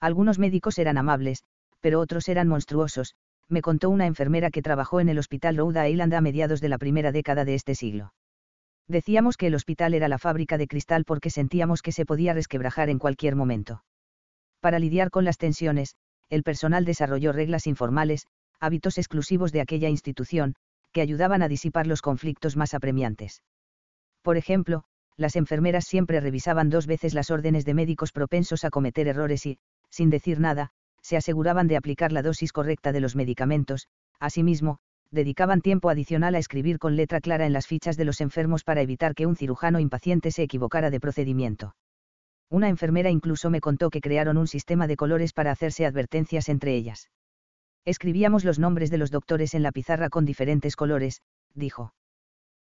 Algunos 0.00 0.38
médicos 0.38 0.78
eran 0.78 0.96
amables, 0.96 1.44
pero 1.80 2.00
otros 2.00 2.28
eran 2.28 2.48
monstruosos, 2.48 3.14
me 3.48 3.60
contó 3.60 3.90
una 3.90 4.06
enfermera 4.06 4.50
que 4.50 4.62
trabajó 4.62 5.00
en 5.00 5.10
el 5.10 5.18
Hospital 5.18 5.58
Rhode 5.58 5.90
Island 5.90 6.14
a 6.14 6.20
mediados 6.22 6.62
de 6.62 6.70
la 6.70 6.78
primera 6.78 7.12
década 7.12 7.44
de 7.44 7.54
este 7.54 7.74
siglo. 7.74 8.14
Decíamos 8.88 9.36
que 9.36 9.48
el 9.48 9.54
hospital 9.54 9.92
era 9.94 10.08
la 10.08 10.18
fábrica 10.18 10.58
de 10.58 10.66
cristal 10.66 11.04
porque 11.04 11.30
sentíamos 11.30 11.82
que 11.82 11.92
se 11.92 12.06
podía 12.06 12.32
resquebrajar 12.32 12.88
en 12.88 12.98
cualquier 12.98 13.36
momento. 13.36 13.84
Para 14.60 14.78
lidiar 14.78 15.10
con 15.10 15.24
las 15.24 15.36
tensiones, 15.36 15.96
el 16.30 16.42
personal 16.42 16.86
desarrolló 16.86 17.32
reglas 17.32 17.66
informales, 17.66 18.26
hábitos 18.60 18.96
exclusivos 18.96 19.52
de 19.52 19.60
aquella 19.60 19.90
institución, 19.90 20.54
que 20.92 21.02
ayudaban 21.02 21.42
a 21.42 21.48
disipar 21.48 21.86
los 21.86 22.00
conflictos 22.00 22.56
más 22.56 22.72
apremiantes. 22.72 23.42
Por 24.24 24.38
ejemplo, 24.38 24.84
las 25.18 25.36
enfermeras 25.36 25.84
siempre 25.84 26.18
revisaban 26.18 26.70
dos 26.70 26.86
veces 26.86 27.12
las 27.12 27.30
órdenes 27.30 27.66
de 27.66 27.74
médicos 27.74 28.10
propensos 28.10 28.64
a 28.64 28.70
cometer 28.70 29.06
errores 29.06 29.44
y, 29.44 29.58
sin 29.90 30.08
decir 30.08 30.40
nada, 30.40 30.70
se 31.02 31.18
aseguraban 31.18 31.68
de 31.68 31.76
aplicar 31.76 32.10
la 32.10 32.22
dosis 32.22 32.50
correcta 32.50 32.90
de 32.90 33.00
los 33.00 33.16
medicamentos, 33.16 33.86
asimismo, 34.18 34.78
dedicaban 35.10 35.60
tiempo 35.60 35.90
adicional 35.90 36.34
a 36.34 36.38
escribir 36.38 36.78
con 36.78 36.96
letra 36.96 37.20
clara 37.20 37.44
en 37.44 37.52
las 37.52 37.66
fichas 37.66 37.98
de 37.98 38.06
los 38.06 38.22
enfermos 38.22 38.64
para 38.64 38.80
evitar 38.80 39.14
que 39.14 39.26
un 39.26 39.36
cirujano 39.36 39.78
impaciente 39.78 40.30
se 40.30 40.42
equivocara 40.42 40.88
de 40.88 41.00
procedimiento. 41.00 41.76
Una 42.48 42.70
enfermera 42.70 43.10
incluso 43.10 43.50
me 43.50 43.60
contó 43.60 43.90
que 43.90 44.00
crearon 44.00 44.38
un 44.38 44.46
sistema 44.46 44.86
de 44.86 44.96
colores 44.96 45.34
para 45.34 45.50
hacerse 45.50 45.84
advertencias 45.84 46.48
entre 46.48 46.74
ellas. 46.74 47.10
Escribíamos 47.84 48.42
los 48.42 48.58
nombres 48.58 48.90
de 48.90 48.96
los 48.96 49.10
doctores 49.10 49.52
en 49.52 49.62
la 49.62 49.70
pizarra 49.70 50.08
con 50.08 50.24
diferentes 50.24 50.76
colores, 50.76 51.20
dijo. 51.52 51.92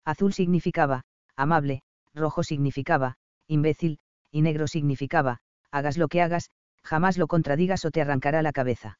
Azul 0.04 0.32
significaba, 0.32 1.04
amable, 1.42 1.82
rojo 2.14 2.42
significaba, 2.42 3.16
imbécil, 3.46 3.98
y 4.30 4.42
negro 4.42 4.66
significaba, 4.66 5.38
hagas 5.70 5.98
lo 5.98 6.08
que 6.08 6.22
hagas, 6.22 6.50
jamás 6.82 7.18
lo 7.18 7.26
contradigas 7.26 7.84
o 7.84 7.90
te 7.90 8.00
arrancará 8.00 8.42
la 8.42 8.52
cabeza. 8.52 8.98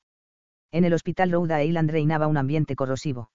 En 0.71 0.85
el 0.85 0.95
hospital 0.95 1.31
Rhode 1.31 1.65
Island 1.65 1.91
reinaba 1.91 2.27
un 2.27 2.37
ambiente 2.37 2.77
corrosivo. 2.77 3.31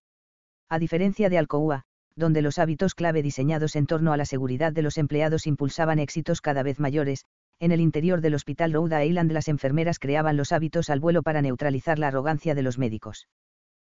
A 0.69 0.79
diferencia 0.79 1.29
de 1.29 1.37
Alcoa, 1.37 1.83
donde 2.15 2.41
los 2.41 2.57
hábitos 2.57 2.95
clave 2.95 3.21
diseñados 3.21 3.75
en 3.75 3.85
torno 3.85 4.11
a 4.11 4.17
la 4.17 4.25
seguridad 4.25 4.73
de 4.73 4.81
los 4.81 4.97
empleados 4.97 5.45
impulsaban 5.45 5.99
éxitos 5.99 6.41
cada 6.41 6.63
vez 6.63 6.79
mayores, 6.79 7.25
en 7.59 7.71
el 7.71 7.79
interior 7.79 8.21
del 8.21 8.35
hospital 8.35 8.73
Rhode 8.73 9.05
Island 9.05 9.31
las 9.31 9.47
enfermeras 9.47 9.99
creaban 9.99 10.37
los 10.37 10.51
hábitos 10.51 10.89
al 10.89 10.99
vuelo 10.99 11.23
para 11.23 11.41
neutralizar 11.41 11.99
la 11.99 12.07
arrogancia 12.07 12.55
de 12.55 12.63
los 12.63 12.77
médicos. 12.77 13.27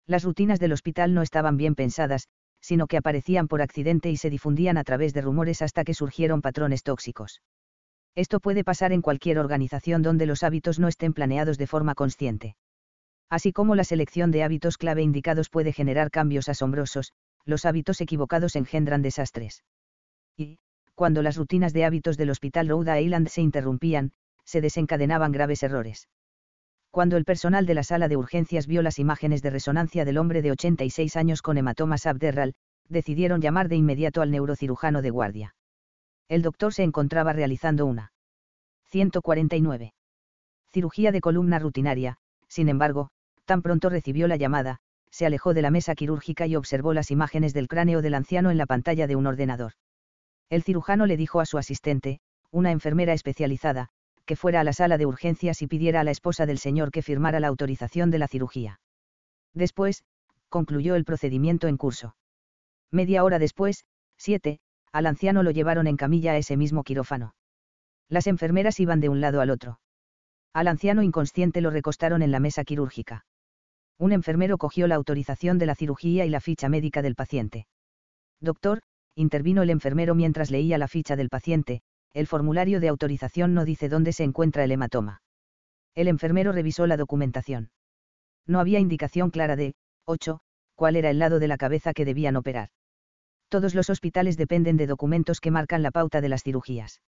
Las 0.07 0.25
rutinas 0.25 0.59
del 0.61 0.73
hospital 0.73 1.15
no 1.15 1.23
estaban 1.23 1.57
bien 1.57 1.75
pensadas, 1.75 2.29
sino 2.63 2.87
que 2.87 2.97
aparecían 2.97 3.49
por 3.49 3.61
accidente 3.61 4.11
y 4.11 4.17
se 4.17 4.31
difundían 4.31 4.79
a 4.79 4.85
través 4.85 5.13
de 5.13 5.21
rumores 5.21 5.61
hasta 5.61 5.85
que 5.85 5.93
surgieron 5.93 6.41
patrones 6.41 6.83
tóxicos. 6.83 7.43
Esto 8.15 8.41
puede 8.41 8.63
pasar 8.65 8.93
en 8.93 9.03
cualquier 9.03 9.39
organización 9.39 10.03
donde 10.03 10.27
los 10.27 10.43
hábitos 10.43 10.79
no 10.79 10.89
estén 10.89 11.13
planeados 11.13 11.59
de 11.59 11.67
forma 11.67 11.95
consciente. 11.95 12.57
Así 13.29 13.53
como 13.53 13.75
la 13.75 13.85
selección 13.85 14.31
de 14.31 14.45
hábitos 14.45 14.79
clave 14.79 15.03
indicados 15.03 15.49
puede 15.51 15.73
generar 15.73 16.11
cambios 16.11 16.49
asombrosos, 16.49 17.13
los 17.45 17.65
hábitos 17.65 18.01
equivocados 18.01 18.57
engendran 18.57 19.03
desastres. 19.03 19.65
Y, 20.37 20.59
cuando 20.95 21.23
las 21.23 21.37
rutinas 21.37 21.73
de 21.73 21.85
hábitos 21.85 22.17
del 22.17 22.31
Hospital 22.31 22.69
Rhode 22.69 23.03
Island 23.03 23.29
se 23.29 23.41
interrumpían, 23.41 24.13
se 24.45 24.61
desencadenaban 24.61 25.33
graves 25.33 25.63
errores. 25.63 26.09
Cuando 26.93 27.17
el 27.17 27.25
personal 27.25 27.67
de 27.67 27.75
la 27.75 27.83
sala 27.83 28.07
de 28.07 28.17
urgencias 28.17 28.69
vio 28.69 28.83
las 28.83 29.01
imágenes 29.01 29.43
de 29.43 29.51
resonancia 29.51 30.05
del 30.05 30.19
hombre 30.19 30.43
de 30.43 30.53
86 30.53 31.17
años 31.17 31.43
con 31.43 31.59
hematomas 31.59 32.07
abderral, 32.07 32.55
decidieron 32.89 33.41
llamar 33.41 33.69
de 33.69 33.75
inmediato 33.75 34.23
al 34.23 34.31
neurocirujano 34.31 35.03
de 35.03 35.11
guardia 35.11 35.55
el 36.33 36.41
doctor 36.41 36.73
se 36.73 36.83
encontraba 36.83 37.35
realizando 37.35 37.85
una 37.85 38.11
149. 38.85 39.93
Cirugía 40.73 41.13
de 41.13 41.21
columna 41.21 41.59
rutinaria, 41.59 42.17
sin 42.49 42.71
embargo, 42.71 43.11
tan 43.45 43.61
pronto 43.61 43.91
recibió 43.91 44.27
la 44.29 44.37
llamada, 44.37 44.79
se 45.11 45.27
alejó 45.27 45.53
de 45.53 45.61
la 45.61 45.71
mesa 45.71 45.95
quirúrgica 45.95 46.47
y 46.47 46.57
observó 46.57 46.95
las 46.95 47.11
imágenes 47.11 47.53
del 47.53 47.69
cráneo 47.69 48.01
del 48.01 48.15
anciano 48.15 48.51
en 48.51 48.57
la 48.57 48.65
pantalla 48.65 49.07
de 49.07 49.15
un 49.15 49.27
ordenador. 49.27 49.73
El 50.49 50.63
cirujano 50.63 51.05
le 51.05 51.19
dijo 51.19 51.41
a 51.41 51.45
su 51.45 51.59
asistente, 51.59 52.21
una 52.51 52.71
enfermera 52.71 53.13
especializada, 53.13 53.91
que 54.33 54.37
fuera 54.37 54.61
a 54.61 54.65
la 54.65 54.73
sala 54.73 54.97
de 54.97 55.05
urgencias 55.05 55.61
y 55.61 55.67
pidiera 55.67 56.01
a 56.01 56.05
la 56.05 56.11
esposa 56.11 56.47
del 56.47 56.57
señor 56.57 56.91
que 56.91 57.03
firmara 57.03 57.39
la 57.39 57.49
autorización 57.49 58.11
de 58.11 58.19
la 58.19 58.29
cirugía. 58.29 58.81
Después, 59.53 60.05
concluyó 60.49 60.95
el 60.95 61.05
procedimiento 61.05 61.69
en 61.69 61.77
curso. 61.77 62.17
Media 62.91 63.25
hora 63.25 63.39
después, 63.39 63.85
siete, 64.17 64.61
al 64.91 65.05
anciano 65.05 65.43
lo 65.43 65.51
llevaron 65.51 65.87
en 65.87 65.99
camilla 65.99 66.33
a 66.33 66.39
ese 66.39 66.57
mismo 66.57 66.83
quirófano. 66.83 67.35
Las 68.09 68.27
enfermeras 68.27 68.81
iban 68.81 69.01
de 69.01 69.11
un 69.11 69.21
lado 69.21 69.43
al 69.43 69.51
otro. 69.51 69.81
Al 70.55 70.67
anciano 70.67 71.03
inconsciente 71.03 71.61
lo 71.61 71.69
recostaron 71.69 72.23
en 72.23 72.31
la 72.31 72.41
mesa 72.41 72.65
quirúrgica. 72.65 73.27
Un 73.99 74.13
enfermero 74.13 74.57
cogió 74.57 74.87
la 74.87 74.95
autorización 74.95 75.59
de 75.59 75.67
la 75.67 75.75
cirugía 75.75 76.25
y 76.25 76.31
la 76.31 76.41
ficha 76.41 76.71
médica 76.71 77.03
del 77.03 77.17
paciente. 77.17 77.67
Doctor, 78.41 78.81
intervino 79.15 79.61
el 79.61 79.69
enfermero 79.69 80.15
mientras 80.15 80.51
leía 80.51 80.79
la 80.79 80.89
ficha 80.89 81.17
del 81.17 81.29
paciente, 81.29 81.83
el 82.15 82.27
formulario 82.27 82.81
de 82.81 82.89
autorización 82.89 83.55
no 83.55 83.65
dice 83.65 83.89
dónde 83.89 84.13
se 84.13 84.25
encuentra 84.25 84.65
el 84.65 84.73
hematoma. 84.73 85.23
El 85.95 86.09
enfermero 86.09 86.53
revisó 86.53 86.87
la 86.87 86.97
documentación. 86.97 87.71
No 88.47 88.61
había 88.61 88.81
indicación 88.81 89.31
clara 89.31 89.57
de, 89.57 89.75
8, 90.07 90.41
cuál 90.75 90.97
era 90.97 91.11
el 91.11 91.19
lado 91.19 91.39
de 91.39 91.49
la 91.49 91.57
cabeza 91.57 91.93
que 91.93 92.05
debían 92.05 92.37
operar. 92.37 92.71
Todos 93.49 93.75
los 93.75 93.91
hospitales 93.91 94.37
dependen 94.37 94.77
de 94.77 94.87
documentos 94.87 95.41
que 95.41 95.51
marcan 95.51 95.83
la 95.83 95.91
pauta 95.91 96.21
de 96.21 96.29
las 96.29 96.43
cirugías. 96.43 97.03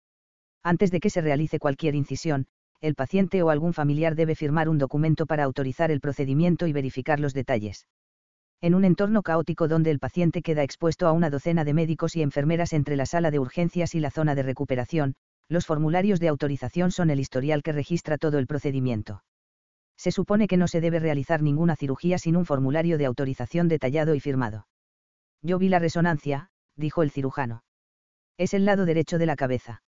Antes 0.63 0.91
de 0.91 1.01
que 1.01 1.11
se 1.11 1.21
realice 1.21 1.59
cualquier 1.59 1.95
incisión, 1.95 2.47
el 2.81 2.95
paciente 2.95 3.43
o 3.43 3.51
algún 3.51 3.75
familiar 3.75 4.15
debe 4.15 4.35
firmar 4.35 4.69
un 4.69 4.79
documento 4.79 5.27
para 5.27 5.45
autorizar 5.45 5.91
el 5.91 6.01
procedimiento 6.01 6.67
y 6.67 6.73
verificar 6.73 7.21
los 7.21 7.35
detalles. 7.35 7.87
En 8.63 8.75
un 8.75 8.85
entorno 8.85 9.23
caótico 9.23 9.69
donde 9.69 9.91
el 9.91 9.99
paciente 9.99 10.43
queda 10.43 10.63
expuesto 10.63 11.07
a 11.07 11.13
una 11.13 11.31
docena 11.31 11.65
de 11.65 11.73
médicos 11.73 12.15
y 12.15 12.23
enfermeras 12.23 12.75
entre 12.75 12.95
la 12.95 13.07
sala 13.07 13.31
de 13.31 13.39
urgencias 13.39 13.95
y 13.95 14.01
la 14.01 14.11
zona 14.11 14.35
de 14.35 14.43
recuperación, 14.43 15.15
los 15.49 15.65
formularios 15.65 16.21
de 16.21 16.29
autorización 16.29 16.91
son 16.91 17.09
el 17.09 17.21
historial 17.21 17.63
que 17.63 17.73
registra 17.73 18.19
todo 18.19 18.39
el 18.39 18.47
procedimiento. 18.47 19.25
Se 19.97 20.13
supone 20.13 20.47
que 20.47 20.59
no 20.59 20.69
se 20.69 20.81
debe 20.81 20.99
realizar 20.99 21.43
ninguna 21.43 21.75
cirugía 21.75 22.19
sin 22.19 22.37
un 22.37 22.45
formulario 22.45 22.99
de 22.99 23.07
autorización 23.07 23.69
detallado 23.69 24.15
y 24.15 24.21
firmado. 24.21 24.67
Yo 25.43 25.59
vi 25.59 25.71
la 25.71 25.79
resonancia, 25.79 26.51
dijo 26.77 27.03
el 27.03 27.11
cirujano. 27.11 27.65
Es 28.37 28.53
el 28.53 28.67
lado 28.67 28.85
derecho 28.85 29.19
de 29.19 29.27
la 29.27 29.37
cabeza. 29.37 29.83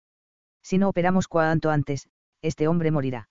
Si 0.63 0.77
no 0.77 0.91
operamos 0.91 1.27
cuanto 1.27 1.71
antes, 1.71 2.09
este 2.43 2.69
hombre 2.69 2.91
morirá. 2.91 3.29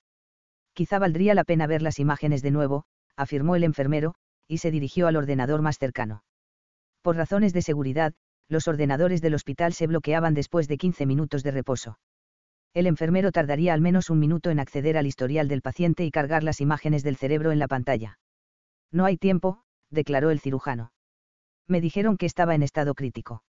Quizá 0.74 0.98
valdría 1.00 1.36
la 1.36 1.44
pena 1.44 1.68
ver 1.68 1.82
las 1.84 2.00
imágenes 2.00 2.42
de 2.42 2.52
nuevo, 2.52 2.86
afirmó 3.16 3.56
el 3.56 3.64
enfermero, 3.64 4.16
y 4.48 4.60
se 4.60 4.72
dirigió 4.72 5.08
al 5.08 5.16
ordenador 5.16 5.62
más 5.62 5.78
cercano. 5.78 6.24
Por 7.02 7.16
razones 7.16 7.54
de 7.54 7.62
seguridad, 7.62 8.14
los 8.50 8.68
ordenadores 8.68 9.22
del 9.22 9.36
hospital 9.36 9.74
se 9.74 9.88
bloqueaban 9.88 10.34
después 10.34 10.68
de 10.68 10.78
15 10.78 11.06
minutos 11.06 11.44
de 11.44 11.52
reposo. 11.52 12.00
El 12.74 12.88
enfermero 12.88 13.32
tardaría 13.32 13.74
al 13.74 13.82
menos 13.82 14.10
un 14.10 14.20
minuto 14.20 14.50
en 14.50 14.60
acceder 14.60 14.98
al 14.98 15.08
historial 15.08 15.48
del 15.48 15.62
paciente 15.62 16.06
y 16.06 16.12
cargar 16.12 16.44
las 16.44 16.62
imágenes 16.62 17.04
del 17.04 17.18
cerebro 17.18 17.52
en 17.52 17.60
la 17.60 17.68
pantalla. 17.68 18.20
No 18.92 19.06
hay 19.06 19.18
tiempo, 19.18 19.64
declaró 19.90 20.32
el 20.32 20.40
cirujano 20.40 20.92
me 21.68 21.82
dijeron 21.82 22.18
que 22.18 22.26
estaba 22.26 22.56
en 22.56 22.64
estado 22.64 22.96
crítico. 22.96 23.44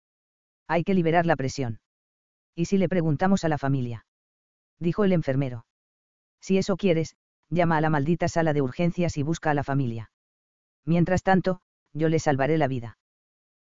Hay 0.67 0.85
que 0.85 0.95
liberar 0.95 1.25
la 1.25 1.37
presión. 1.37 1.81
¿Y 2.55 2.67
si 2.67 2.79
le 2.79 2.89
preguntamos 2.89 3.45
a 3.45 3.49
la 3.49 3.59
familia? 3.59 4.07
Dijo 4.79 5.05
el 5.05 5.13
enfermero. 5.13 5.65
Si 6.41 6.59
eso 6.59 6.77
quieres, 6.77 7.17
llama 7.49 7.77
a 7.77 7.81
la 7.81 7.91
maldita 7.91 8.29
sala 8.29 8.53
de 8.53 8.63
urgencias 8.63 9.17
y 9.17 9.23
busca 9.23 9.51
a 9.51 9.55
la 9.55 9.65
familia. 9.65 10.11
Mientras 10.89 11.23
tanto, 11.23 11.61
yo 11.93 12.09
le 12.09 12.19
salvaré 12.19 12.57
la 12.57 12.67
vida. 12.67 12.97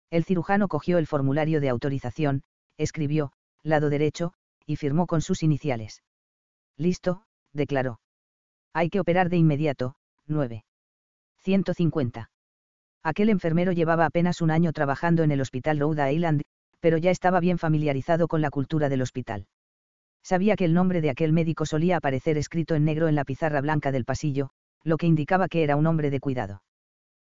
El 0.09 0.25
cirujano 0.25 0.67
cogió 0.67 0.97
el 0.97 1.07
formulario 1.07 1.61
de 1.61 1.69
autorización, 1.69 2.43
escribió, 2.78 3.33
lado 3.62 3.91
derecho, 3.91 4.33
y 4.65 4.77
firmó 4.77 5.07
con 5.07 5.21
sus 5.21 5.43
iniciales. 5.43 6.03
Listo, 6.78 7.25
declaró. 7.53 8.01
Hay 8.73 8.89
que 8.89 8.99
operar 8.99 9.28
de 9.28 9.37
inmediato, 9.37 9.94
9. 10.27 10.65
150. 11.41 12.31
Aquel 13.03 13.28
enfermero 13.28 13.73
llevaba 13.73 14.07
apenas 14.07 14.41
un 14.41 14.51
año 14.51 14.73
trabajando 14.73 15.23
en 15.23 15.31
el 15.31 15.43
hospital 15.43 15.81
Rhode 15.81 16.11
Island, 16.11 16.41
pero 16.81 16.97
ya 16.97 17.11
estaba 17.11 17.41
bien 17.41 17.59
familiarizado 17.59 18.27
con 18.27 18.41
la 18.41 18.49
cultura 18.49 18.89
del 18.89 19.03
hospital. 19.03 19.49
Sabía 20.23 20.57
que 20.57 20.65
el 20.65 20.73
nombre 20.73 21.03
de 21.03 21.11
aquel 21.11 21.35
médico 21.35 21.67
solía 21.67 21.99
aparecer 21.99 22.39
escrito 22.39 22.75
en 22.75 22.87
negro 22.87 23.07
en 23.07 23.17
la 23.17 23.27
pizarra 23.27 23.61
blanca 23.61 23.93
del 23.93 24.07
pasillo, 24.07 24.49
lo 24.83 24.97
que 24.97 25.07
indicaba 25.07 25.49
que 25.49 25.62
era 25.62 25.77
un 25.77 25.87
hombre 25.87 26.09
de 26.09 26.21
cuidado. 26.21 26.62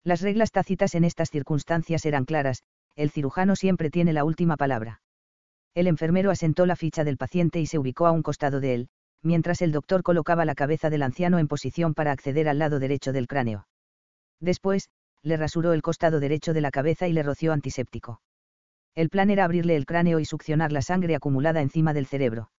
Las 0.05 0.21
reglas 0.21 0.53
tácitas 0.53 0.95
en 0.95 1.05
estas 1.05 1.31
circunstancias 1.31 2.05
eran 2.05 2.27
claras, 2.27 2.63
el 2.95 3.11
cirujano 3.11 3.57
siempre 3.57 3.91
tiene 3.91 4.13
la 4.13 4.25
última 4.25 4.57
palabra. 4.57 5.01
El 5.75 5.87
enfermero 5.87 6.31
asentó 6.31 6.67
la 6.67 6.77
ficha 6.77 7.05
del 7.05 7.17
paciente 7.17 7.59
y 7.59 7.67
se 7.67 7.79
ubicó 7.79 8.07
a 8.07 8.13
un 8.13 8.23
costado 8.23 8.61
de 8.61 8.75
él, 8.75 8.89
mientras 9.23 9.63
el 9.63 9.73
doctor 9.73 10.03
colocaba 10.03 10.45
la 10.45 10.55
cabeza 10.55 10.91
del 10.91 11.03
anciano 11.03 11.39
en 11.39 11.49
posición 11.49 11.95
para 11.95 12.13
acceder 12.13 12.49
al 12.51 12.59
lado 12.59 12.79
derecho 12.79 13.13
del 13.13 13.27
cráneo. 13.27 13.67
Después, 14.41 14.91
le 15.23 15.39
rasuró 15.39 15.73
el 15.73 15.81
costado 15.81 16.21
derecho 16.21 16.53
de 16.53 16.61
la 16.61 16.71
cabeza 16.71 17.09
y 17.09 17.15
le 17.15 17.23
roció 17.23 17.55
antiséptico. 17.55 18.21
El 18.95 19.09
plan 19.09 19.31
era 19.31 19.45
abrirle 19.45 19.75
el 19.75 19.87
cráneo 19.87 20.21
y 20.21 20.27
succionar 20.27 20.71
la 20.71 20.83
sangre 20.83 21.17
acumulada 21.17 21.63
encima 21.63 21.95
del 21.95 22.07
cerebro. 22.07 22.51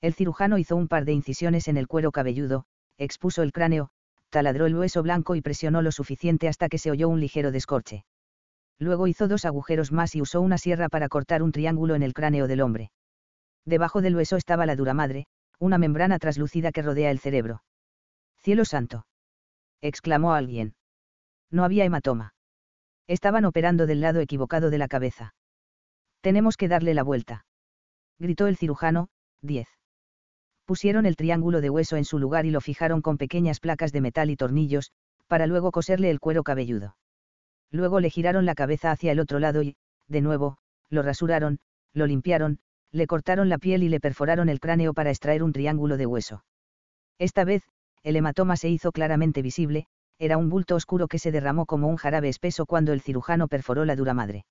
El 0.00 0.14
cirujano 0.14 0.56
hizo 0.56 0.76
un 0.76 0.88
par 0.88 1.04
de 1.04 1.12
incisiones 1.12 1.68
en 1.68 1.76
el 1.76 1.86
cuero 1.86 2.10
cabelludo, 2.10 2.64
expuso 2.96 3.42
el 3.42 3.52
cráneo, 3.52 3.90
taladró 4.30 4.66
el 4.66 4.76
hueso 4.76 5.02
blanco 5.02 5.34
y 5.34 5.42
presionó 5.42 5.82
lo 5.82 5.92
suficiente 5.92 6.48
hasta 6.48 6.68
que 6.68 6.78
se 6.78 6.90
oyó 6.90 7.08
un 7.08 7.20
ligero 7.20 7.50
descorche. 7.50 8.04
Luego 8.78 9.06
hizo 9.06 9.28
dos 9.28 9.44
agujeros 9.44 9.92
más 9.92 10.14
y 10.14 10.22
usó 10.22 10.40
una 10.40 10.56
sierra 10.56 10.88
para 10.88 11.08
cortar 11.08 11.42
un 11.42 11.52
triángulo 11.52 11.94
en 11.94 12.02
el 12.02 12.14
cráneo 12.14 12.48
del 12.48 12.62
hombre. 12.62 12.90
Debajo 13.66 14.00
del 14.00 14.16
hueso 14.16 14.36
estaba 14.36 14.64
la 14.64 14.76
dura 14.76 14.94
madre, 14.94 15.26
una 15.58 15.76
membrana 15.76 16.18
traslúcida 16.18 16.72
que 16.72 16.82
rodea 16.82 17.10
el 17.10 17.18
cerebro. 17.18 17.62
Cielo 18.38 18.64
santo. 18.64 19.06
exclamó 19.82 20.32
alguien. 20.32 20.74
No 21.50 21.64
había 21.64 21.84
hematoma. 21.84 22.32
Estaban 23.06 23.44
operando 23.44 23.86
del 23.86 24.00
lado 24.00 24.20
equivocado 24.20 24.70
de 24.70 24.78
la 24.78 24.88
cabeza. 24.88 25.34
Tenemos 26.20 26.56
que 26.56 26.68
darle 26.68 26.94
la 26.94 27.02
vuelta. 27.02 27.44
Gritó 28.18 28.46
el 28.46 28.56
cirujano, 28.56 29.08
10. 29.42 29.68
Pusieron 30.70 31.04
el 31.04 31.16
triángulo 31.16 31.60
de 31.60 31.68
hueso 31.68 31.96
en 31.96 32.04
su 32.04 32.20
lugar 32.20 32.46
y 32.46 32.52
lo 32.52 32.60
fijaron 32.60 33.02
con 33.02 33.18
pequeñas 33.18 33.58
placas 33.58 33.90
de 33.90 34.00
metal 34.00 34.30
y 34.30 34.36
tornillos, 34.36 34.92
para 35.26 35.48
luego 35.48 35.72
coserle 35.72 36.10
el 36.10 36.20
cuero 36.20 36.44
cabelludo. 36.44 36.94
Luego 37.72 37.98
le 37.98 38.08
giraron 38.08 38.46
la 38.46 38.54
cabeza 38.54 38.92
hacia 38.92 39.10
el 39.10 39.18
otro 39.18 39.40
lado 39.40 39.64
y, 39.64 39.74
de 40.06 40.20
nuevo, 40.20 40.58
lo 40.88 41.02
rasuraron, 41.02 41.58
lo 41.92 42.06
limpiaron, 42.06 42.60
le 42.92 43.08
cortaron 43.08 43.48
la 43.48 43.58
piel 43.58 43.82
y 43.82 43.88
le 43.88 43.98
perforaron 43.98 44.48
el 44.48 44.60
cráneo 44.60 44.94
para 44.94 45.10
extraer 45.10 45.42
un 45.42 45.52
triángulo 45.52 45.96
de 45.96 46.06
hueso. 46.06 46.44
Esta 47.18 47.42
vez, 47.42 47.64
el 48.04 48.14
hematoma 48.14 48.56
se 48.56 48.68
hizo 48.68 48.92
claramente 48.92 49.42
visible, 49.42 49.88
era 50.20 50.36
un 50.36 50.50
bulto 50.50 50.76
oscuro 50.76 51.08
que 51.08 51.18
se 51.18 51.32
derramó 51.32 51.66
como 51.66 51.88
un 51.88 51.96
jarabe 51.96 52.28
espeso 52.28 52.64
cuando 52.64 52.92
el 52.92 53.00
cirujano 53.00 53.48
perforó 53.48 53.84
la 53.84 53.96
dura 53.96 54.14
madre. 54.14 54.44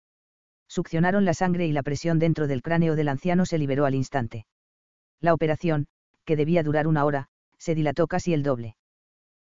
Succionaron 0.68 1.24
la 1.24 1.34
sangre 1.34 1.66
y 1.66 1.72
la 1.72 1.82
presión 1.82 2.20
dentro 2.20 2.48
del 2.48 2.62
cráneo 2.62 2.98
del 2.98 3.08
anciano 3.08 3.46
se 3.46 3.58
liberó 3.58 3.86
al 3.86 3.96
instante. 3.96 4.48
La 5.22 5.34
operación, 5.34 5.88
que 6.30 6.36
debía 6.36 6.62
durar 6.62 6.86
una 6.86 7.06
hora, 7.06 7.26
se 7.58 7.74
dilató 7.74 8.06
casi 8.06 8.36
el 8.36 8.44
doble. 8.44 8.76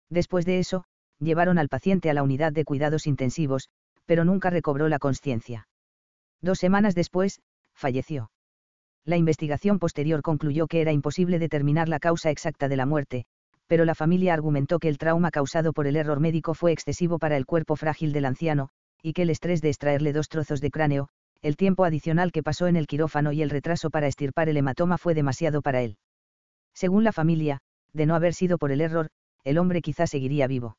Después 0.09 0.43
de 0.43 0.57
eso, 0.57 0.85
llevaron 1.19 1.59
al 1.59 1.69
paciente 1.69 2.09
a 2.09 2.15
la 2.15 2.23
unidad 2.23 2.51
de 2.51 2.65
cuidados 2.65 3.05
intensivos, 3.05 3.69
pero 4.07 4.25
nunca 4.25 4.49
recobró 4.49 4.89
la 4.89 4.97
conciencia. 4.97 5.67
Dos 6.41 6.57
semanas 6.57 6.95
después, 6.95 7.41
falleció. 7.75 8.31
La 9.05 9.17
investigación 9.17 9.77
posterior 9.77 10.23
concluyó 10.23 10.65
que 10.65 10.81
era 10.81 10.91
imposible 10.91 11.37
determinar 11.37 11.89
la 11.89 11.99
causa 11.99 12.31
exacta 12.31 12.67
de 12.67 12.77
la 12.77 12.87
muerte, 12.87 13.25
pero 13.67 13.85
la 13.85 13.93
familia 13.93 14.33
argumentó 14.33 14.79
que 14.79 14.89
el 14.89 14.97
trauma 14.97 15.29
causado 15.29 15.73
por 15.73 15.85
el 15.85 15.95
error 15.95 16.19
médico 16.19 16.55
fue 16.55 16.71
excesivo 16.71 17.19
para 17.19 17.37
el 17.37 17.45
cuerpo 17.45 17.75
frágil 17.75 18.13
del 18.13 18.25
anciano, 18.25 18.69
y 19.03 19.13
que 19.13 19.21
el 19.21 19.29
estrés 19.29 19.61
de 19.61 19.69
extraerle 19.69 20.11
dos 20.11 20.27
trozos 20.27 20.59
de 20.59 20.71
cráneo, 20.71 21.09
el 21.43 21.55
tiempo 21.55 21.85
adicional 21.85 22.31
que 22.31 22.41
pasó 22.41 22.65
en 22.65 22.77
el 22.77 22.87
quirófano 22.87 23.31
y 23.31 23.43
el 23.43 23.51
retraso 23.51 23.91
para 23.91 24.07
estirpar 24.07 24.49
el 24.49 24.57
hematoma 24.57 24.97
fue 24.97 25.13
demasiado 25.13 25.61
para 25.61 25.83
él. 25.83 25.99
Según 26.79 27.03
la 27.03 27.11
familia, 27.11 27.59
de 27.91 28.05
no 28.05 28.15
haber 28.15 28.33
sido 28.33 28.57
por 28.57 28.71
el 28.71 28.79
error, 28.79 29.09
el 29.43 29.57
hombre 29.57 29.81
quizá 29.81 30.07
seguiría 30.07 30.47
vivo. 30.47 30.77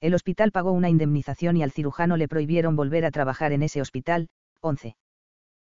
El 0.00 0.14
hospital 0.14 0.52
pagó 0.52 0.72
una 0.72 0.88
indemnización 0.88 1.58
y 1.58 1.62
al 1.62 1.70
cirujano 1.70 2.16
le 2.16 2.28
prohibieron 2.28 2.76
volver 2.76 3.04
a 3.04 3.10
trabajar 3.10 3.52
en 3.52 3.62
ese 3.62 3.82
hospital, 3.82 4.30
11. 4.62 4.96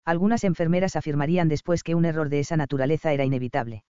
Algunas 0.04 0.44
enfermeras 0.44 0.98
afirmarían 0.98 1.48
después 1.48 1.82
que 1.82 1.96
un 1.96 2.04
error 2.04 2.28
de 2.28 2.42
esa 2.42 2.58
naturaleza 2.58 3.14
era 3.14 3.24
inevitable. 3.24 3.86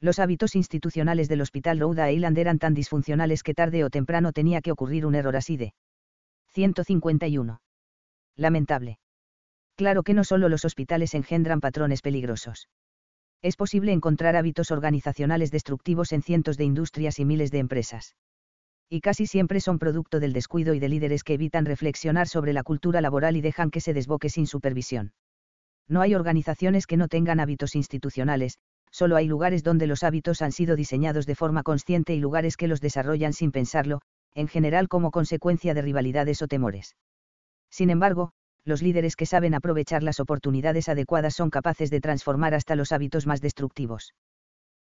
Los 0.00 0.18
hábitos 0.18 0.56
institucionales 0.56 1.28
del 1.28 1.40
Hospital 1.40 1.78
Rhode 1.78 2.12
Island 2.12 2.36
eran 2.36 2.58
tan 2.58 2.74
disfuncionales 2.74 3.44
que 3.44 3.54
tarde 3.54 3.84
o 3.84 3.90
temprano 3.90 4.32
tenía 4.32 4.60
que 4.60 4.72
ocurrir 4.72 5.06
un 5.06 5.14
error 5.14 5.36
así 5.36 5.56
de 5.56 5.72
151. 6.48 7.60
Lamentable. 8.34 8.98
Claro 9.76 10.02
que 10.02 10.14
no 10.14 10.24
solo 10.24 10.48
los 10.48 10.64
hospitales 10.64 11.14
engendran 11.14 11.60
patrones 11.60 12.02
peligrosos. 12.02 12.66
Es 13.42 13.56
posible 13.56 13.92
encontrar 13.92 14.36
hábitos 14.36 14.70
organizacionales 14.70 15.50
destructivos 15.50 16.12
en 16.12 16.22
cientos 16.22 16.56
de 16.56 16.64
industrias 16.64 17.18
y 17.18 17.24
miles 17.24 17.50
de 17.50 17.58
empresas. 17.58 18.16
Y 18.88 19.00
casi 19.00 19.26
siempre 19.26 19.60
son 19.60 19.78
producto 19.78 20.20
del 20.20 20.32
descuido 20.32 20.72
y 20.74 20.78
de 20.78 20.88
líderes 20.88 21.24
que 21.24 21.34
evitan 21.34 21.66
reflexionar 21.66 22.28
sobre 22.28 22.52
la 22.52 22.62
cultura 22.62 23.00
laboral 23.00 23.36
y 23.36 23.40
dejan 23.40 23.70
que 23.70 23.80
se 23.80 23.94
desboque 23.94 24.28
sin 24.28 24.46
supervisión. 24.46 25.12
No 25.88 26.00
hay 26.00 26.14
organizaciones 26.14 26.86
que 26.86 26.96
no 26.96 27.08
tengan 27.08 27.40
hábitos 27.40 27.74
institucionales, 27.74 28.58
solo 28.90 29.16
hay 29.16 29.26
lugares 29.26 29.62
donde 29.62 29.86
los 29.86 30.02
hábitos 30.02 30.42
han 30.42 30.52
sido 30.52 30.76
diseñados 30.76 31.26
de 31.26 31.34
forma 31.34 31.62
consciente 31.62 32.14
y 32.14 32.20
lugares 32.20 32.56
que 32.56 32.68
los 32.68 32.80
desarrollan 32.80 33.32
sin 33.32 33.52
pensarlo, 33.52 34.00
en 34.34 34.48
general 34.48 34.88
como 34.88 35.10
consecuencia 35.10 35.74
de 35.74 35.82
rivalidades 35.82 36.42
o 36.42 36.48
temores. 36.48 36.96
Sin 37.70 37.90
embargo, 37.90 38.32
los 38.66 38.82
líderes 38.82 39.16
que 39.16 39.26
saben 39.26 39.54
aprovechar 39.54 40.02
las 40.02 40.20
oportunidades 40.20 40.88
adecuadas 40.88 41.34
son 41.34 41.50
capaces 41.50 41.88
de 41.88 42.00
transformar 42.00 42.52
hasta 42.52 42.74
los 42.74 42.92
hábitos 42.92 43.26
más 43.26 43.40
destructivos. 43.40 44.12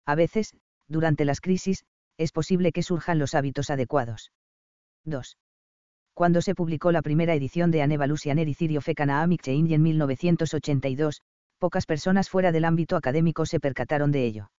A 0.07 0.15
veces, 0.15 0.55
durante 0.89 1.25
las 1.25 1.41
crisis, 1.41 1.85
es 2.17 2.33
posible 2.33 2.73
que 2.73 2.83
surjan 2.83 3.19
los 3.19 3.35
hábitos 3.35 3.69
adecuados. 3.71 4.33
2. 5.05 5.37
Cuando 6.15 6.41
se 6.41 6.55
publicó 6.55 6.93
la 6.93 7.03
primera 7.03 7.35
edición 7.35 7.71
de 7.71 7.83
Anevalusianer 7.83 8.49
y 8.49 8.55
Cirio 8.55 8.81
Fecanaamic 8.81 9.43
Change 9.43 9.75
en 9.75 9.83
1982, 9.83 11.21
pocas 11.59 11.85
personas 11.87 12.31
fuera 12.31 12.53
del 12.53 12.65
ámbito 12.65 12.97
académico 12.97 13.45
se 13.45 13.61
percataron 13.61 14.13
de 14.13 14.25
ello. 14.25 14.51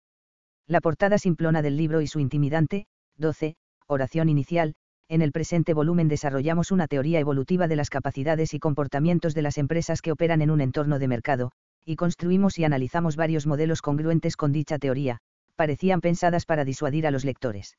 La 0.68 0.80
portada 0.80 1.18
simplona 1.18 1.62
del 1.62 1.76
libro 1.76 2.00
y 2.00 2.06
su 2.06 2.20
intimidante, 2.20 2.86
12, 3.16 3.56
oración 3.86 4.28
inicial, 4.28 4.74
en 5.08 5.22
el 5.22 5.32
presente 5.32 5.72
volumen 5.74 6.08
desarrollamos 6.08 6.72
una 6.72 6.88
teoría 6.88 7.20
evolutiva 7.20 7.68
de 7.68 7.76
las 7.76 7.90
capacidades 7.90 8.54
y 8.54 8.58
comportamientos 8.58 9.34
de 9.34 9.42
las 9.42 9.58
empresas 9.58 10.02
que 10.02 10.12
operan 10.12 10.42
en 10.42 10.50
un 10.50 10.60
entorno 10.60 10.98
de 10.98 11.08
mercado, 11.08 11.52
y 11.84 11.96
construimos 11.96 12.58
y 12.58 12.64
analizamos 12.64 13.14
varios 13.14 13.46
modelos 13.46 13.82
congruentes 13.82 14.36
con 14.36 14.52
dicha 14.52 14.78
teoría, 14.78 15.18
parecían 15.54 16.00
pensadas 16.00 16.44
para 16.44 16.64
disuadir 16.64 17.06
a 17.06 17.10
los 17.10 17.24
lectores. 17.24 17.76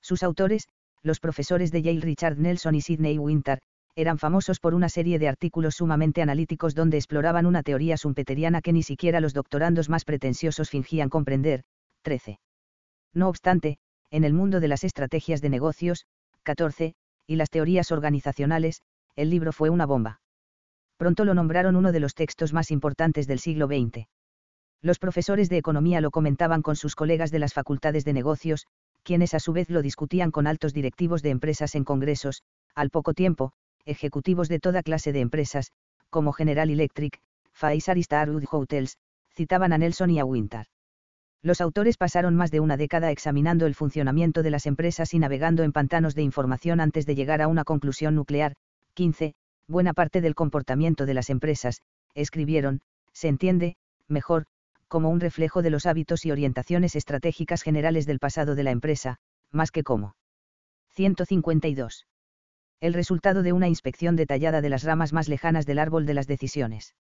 Sus 0.00 0.22
autores, 0.22 0.68
los 1.02 1.20
profesores 1.20 1.70
de 1.70 1.82
Yale 1.82 2.00
Richard 2.00 2.38
Nelson 2.38 2.74
y 2.74 2.80
Sidney 2.80 3.18
Winter, 3.18 3.60
eran 3.94 4.18
famosos 4.18 4.60
por 4.60 4.74
una 4.74 4.88
serie 4.88 5.18
de 5.18 5.28
artículos 5.28 5.76
sumamente 5.76 6.20
analíticos 6.20 6.74
donde 6.74 6.98
exploraban 6.98 7.46
una 7.46 7.62
teoría 7.62 7.96
sumpeteriana 7.96 8.60
que 8.60 8.72
ni 8.72 8.82
siquiera 8.82 9.20
los 9.20 9.32
doctorandos 9.32 9.88
más 9.88 10.04
pretenciosos 10.04 10.68
fingían 10.68 11.08
comprender. 11.08 11.62
13. 12.02 12.38
No 13.14 13.28
obstante, 13.28 13.78
en 14.10 14.24
el 14.24 14.34
mundo 14.34 14.60
de 14.60 14.68
las 14.68 14.84
estrategias 14.84 15.40
de 15.40 15.48
negocios, 15.48 16.06
14, 16.46 16.94
y 17.26 17.36
las 17.36 17.50
teorías 17.50 17.90
organizacionales, 17.90 18.80
el 19.16 19.30
libro 19.30 19.52
fue 19.52 19.68
una 19.68 19.84
bomba. 19.84 20.20
Pronto 20.96 21.24
lo 21.24 21.34
nombraron 21.34 21.74
uno 21.74 21.90
de 21.90 21.98
los 21.98 22.14
textos 22.14 22.52
más 22.52 22.70
importantes 22.70 23.26
del 23.26 23.40
siglo 23.40 23.66
XX. 23.66 24.06
Los 24.80 25.00
profesores 25.00 25.48
de 25.48 25.58
economía 25.58 26.00
lo 26.00 26.12
comentaban 26.12 26.62
con 26.62 26.76
sus 26.76 26.94
colegas 26.94 27.32
de 27.32 27.40
las 27.40 27.52
facultades 27.52 28.04
de 28.04 28.12
negocios, 28.12 28.66
quienes 29.02 29.34
a 29.34 29.40
su 29.40 29.52
vez 29.52 29.68
lo 29.70 29.82
discutían 29.82 30.30
con 30.30 30.46
altos 30.46 30.72
directivos 30.72 31.20
de 31.22 31.30
empresas 31.30 31.74
en 31.74 31.82
congresos, 31.82 32.42
al 32.76 32.90
poco 32.90 33.12
tiempo, 33.12 33.52
ejecutivos 33.84 34.48
de 34.48 34.60
toda 34.60 34.84
clase 34.84 35.12
de 35.12 35.20
empresas, 35.20 35.72
como 36.10 36.32
General 36.32 36.70
Electric, 36.70 37.18
Pfizer 37.52 37.98
y 37.98 38.04
Starwood 38.04 38.44
Hotels, 38.48 38.98
citaban 39.34 39.72
a 39.72 39.78
Nelson 39.78 40.10
y 40.10 40.20
a 40.20 40.24
Winter. 40.24 40.66
Los 41.46 41.60
autores 41.60 41.96
pasaron 41.96 42.34
más 42.34 42.50
de 42.50 42.58
una 42.58 42.76
década 42.76 43.12
examinando 43.12 43.66
el 43.66 43.76
funcionamiento 43.76 44.42
de 44.42 44.50
las 44.50 44.66
empresas 44.66 45.14
y 45.14 45.20
navegando 45.20 45.62
en 45.62 45.70
pantanos 45.70 46.16
de 46.16 46.22
información 46.22 46.80
antes 46.80 47.06
de 47.06 47.14
llegar 47.14 47.40
a 47.40 47.46
una 47.46 47.62
conclusión 47.62 48.16
nuclear. 48.16 48.56
15. 48.94 49.32
Buena 49.68 49.92
parte 49.92 50.20
del 50.20 50.34
comportamiento 50.34 51.06
de 51.06 51.14
las 51.14 51.30
empresas, 51.30 51.82
escribieron, 52.16 52.80
se 53.12 53.28
entiende, 53.28 53.76
mejor, 54.08 54.46
como 54.88 55.08
un 55.08 55.20
reflejo 55.20 55.62
de 55.62 55.70
los 55.70 55.86
hábitos 55.86 56.26
y 56.26 56.32
orientaciones 56.32 56.96
estratégicas 56.96 57.62
generales 57.62 58.06
del 58.06 58.18
pasado 58.18 58.56
de 58.56 58.64
la 58.64 58.72
empresa, 58.72 59.18
más 59.52 59.70
que 59.70 59.84
como. 59.84 60.16
152. 60.94 62.08
El 62.80 62.92
resultado 62.92 63.44
de 63.44 63.52
una 63.52 63.68
inspección 63.68 64.16
detallada 64.16 64.62
de 64.62 64.70
las 64.70 64.82
ramas 64.82 65.12
más 65.12 65.28
lejanas 65.28 65.64
del 65.64 65.78
árbol 65.78 66.06
de 66.06 66.14
las 66.14 66.26
decisiones. 66.26 66.96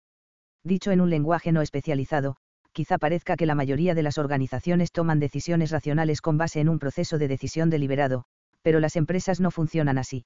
Dicho 0.63 0.89
en 0.89 0.99
un 0.99 1.11
lenguaje 1.11 1.51
no 1.51 1.61
especializado, 1.61 2.37
quizá 2.71 2.97
parezca 2.97 3.35
que 3.35 3.45
la 3.45 3.55
mayoría 3.55 3.95
de 3.95 4.03
las 4.03 4.17
organizaciones 4.17 4.91
toman 4.91 5.19
decisiones 5.19 5.71
racionales 5.71 6.21
con 6.21 6.37
base 6.37 6.59
en 6.59 6.69
un 6.69 6.79
proceso 6.79 7.17
de 7.17 7.27
decisión 7.27 7.69
deliberado, 7.69 8.25
pero 8.61 8.79
las 8.79 8.95
empresas 8.95 9.39
no 9.39 9.51
funcionan 9.51 9.97
así. 9.97 10.25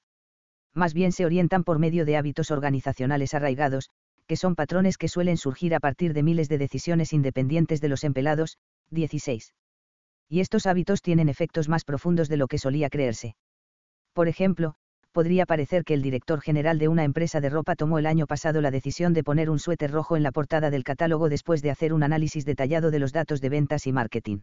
Más 0.73 0.93
bien 0.93 1.11
se 1.11 1.25
orientan 1.25 1.63
por 1.63 1.79
medio 1.79 2.05
de 2.05 2.17
hábitos 2.17 2.51
organizacionales 2.51 3.33
arraigados, 3.33 3.89
que 4.27 4.35
son 4.35 4.55
patrones 4.55 4.97
que 4.97 5.07
suelen 5.07 5.37
surgir 5.37 5.73
a 5.75 5.79
partir 5.79 6.13
de 6.13 6.23
miles 6.23 6.49
de 6.49 6.57
decisiones 6.57 7.13
independientes 7.13 7.79
de 7.81 7.89
los 7.89 8.03
empleados, 8.03 8.57
16. 8.91 9.53
Y 10.27 10.39
estos 10.39 10.65
hábitos 10.65 11.01
tienen 11.01 11.29
efectos 11.29 11.69
más 11.69 11.83
profundos 11.83 12.27
de 12.27 12.37
lo 12.37 12.47
que 12.47 12.57
solía 12.57 12.89
creerse. 12.89 13.35
Por 14.13 14.27
ejemplo, 14.27 14.75
podría 15.15 15.45
parecer 15.45 15.85
que 15.85 15.93
el 15.93 16.01
director 16.01 16.41
general 16.41 16.77
de 16.77 16.89
una 16.89 17.05
empresa 17.05 17.39
de 17.39 17.49
ropa 17.49 17.77
tomó 17.77 17.99
el 17.99 18.05
año 18.05 18.27
pasado 18.27 18.59
la 18.59 18.69
decisión 18.69 19.13
de 19.13 19.23
poner 19.23 19.49
un 19.49 19.59
suéter 19.59 19.89
rojo 19.89 20.17
en 20.17 20.23
la 20.23 20.33
portada 20.33 20.69
del 20.69 20.83
catálogo 20.83 21.29
después 21.29 21.61
de 21.61 21.71
hacer 21.71 21.93
un 21.93 22.03
análisis 22.03 22.43
detallado 22.43 22.91
de 22.91 22.99
los 22.99 23.13
datos 23.13 23.39
de 23.39 23.47
ventas 23.47 23.87
y 23.87 23.93
marketing. 23.93 24.39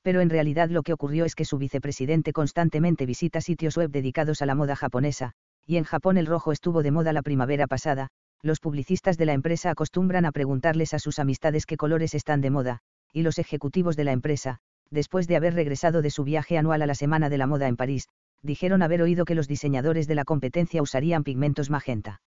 Pero 0.00 0.22
en 0.22 0.30
realidad 0.30 0.70
lo 0.70 0.82
que 0.82 0.94
ocurrió 0.94 1.26
es 1.26 1.34
que 1.34 1.44
su 1.44 1.58
vicepresidente 1.58 2.32
constantemente 2.32 3.04
visita 3.04 3.42
sitios 3.42 3.76
web 3.76 3.90
dedicados 3.90 4.40
a 4.40 4.46
la 4.46 4.54
moda 4.54 4.76
japonesa, 4.76 5.32
y 5.66 5.76
en 5.76 5.84
Japón 5.84 6.16
el 6.16 6.24
rojo 6.24 6.52
estuvo 6.52 6.82
de 6.82 6.90
moda 6.90 7.12
la 7.12 7.20
primavera 7.20 7.66
pasada, 7.66 8.08
los 8.40 8.60
publicistas 8.60 9.18
de 9.18 9.26
la 9.26 9.34
empresa 9.34 9.68
acostumbran 9.68 10.24
a 10.24 10.32
preguntarles 10.32 10.94
a 10.94 11.00
sus 11.00 11.18
amistades 11.18 11.66
qué 11.66 11.76
colores 11.76 12.14
están 12.14 12.40
de 12.40 12.48
moda, 12.48 12.78
y 13.12 13.20
los 13.20 13.38
ejecutivos 13.38 13.94
de 13.96 14.04
la 14.04 14.12
empresa, 14.12 14.56
después 14.90 15.28
de 15.28 15.36
haber 15.36 15.52
regresado 15.52 16.00
de 16.00 16.08
su 16.08 16.24
viaje 16.24 16.56
anual 16.56 16.80
a 16.80 16.86
la 16.86 16.94
Semana 16.94 17.28
de 17.28 17.36
la 17.36 17.46
Moda 17.46 17.68
en 17.68 17.76
París, 17.76 18.08
dijeron 18.42 18.82
haber 18.82 19.02
oído 19.02 19.24
que 19.24 19.34
los 19.34 19.48
diseñadores 19.48 20.06
de 20.06 20.14
la 20.14 20.24
competencia 20.24 20.82
usarían 20.82 21.24
pigmentos 21.24 21.70
magenta. 21.70 22.20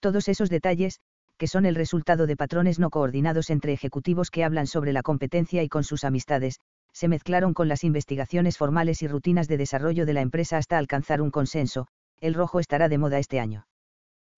Todos 0.00 0.28
esos 0.28 0.50
detalles, 0.50 1.00
que 1.36 1.48
son 1.48 1.66
el 1.66 1.74
resultado 1.74 2.26
de 2.26 2.36
patrones 2.36 2.78
no 2.78 2.90
coordinados 2.90 3.50
entre 3.50 3.72
ejecutivos 3.72 4.30
que 4.30 4.44
hablan 4.44 4.66
sobre 4.66 4.92
la 4.92 5.02
competencia 5.02 5.62
y 5.62 5.68
con 5.68 5.82
sus 5.82 6.04
amistades, 6.04 6.60
se 6.92 7.08
mezclaron 7.08 7.54
con 7.54 7.68
las 7.68 7.82
investigaciones 7.82 8.56
formales 8.56 9.02
y 9.02 9.08
rutinas 9.08 9.48
de 9.48 9.56
desarrollo 9.56 10.06
de 10.06 10.12
la 10.12 10.20
empresa 10.20 10.58
hasta 10.58 10.78
alcanzar 10.78 11.20
un 11.20 11.30
consenso, 11.30 11.88
el 12.20 12.34
rojo 12.34 12.60
estará 12.60 12.88
de 12.88 12.98
moda 12.98 13.18
este 13.18 13.40
año. 13.40 13.66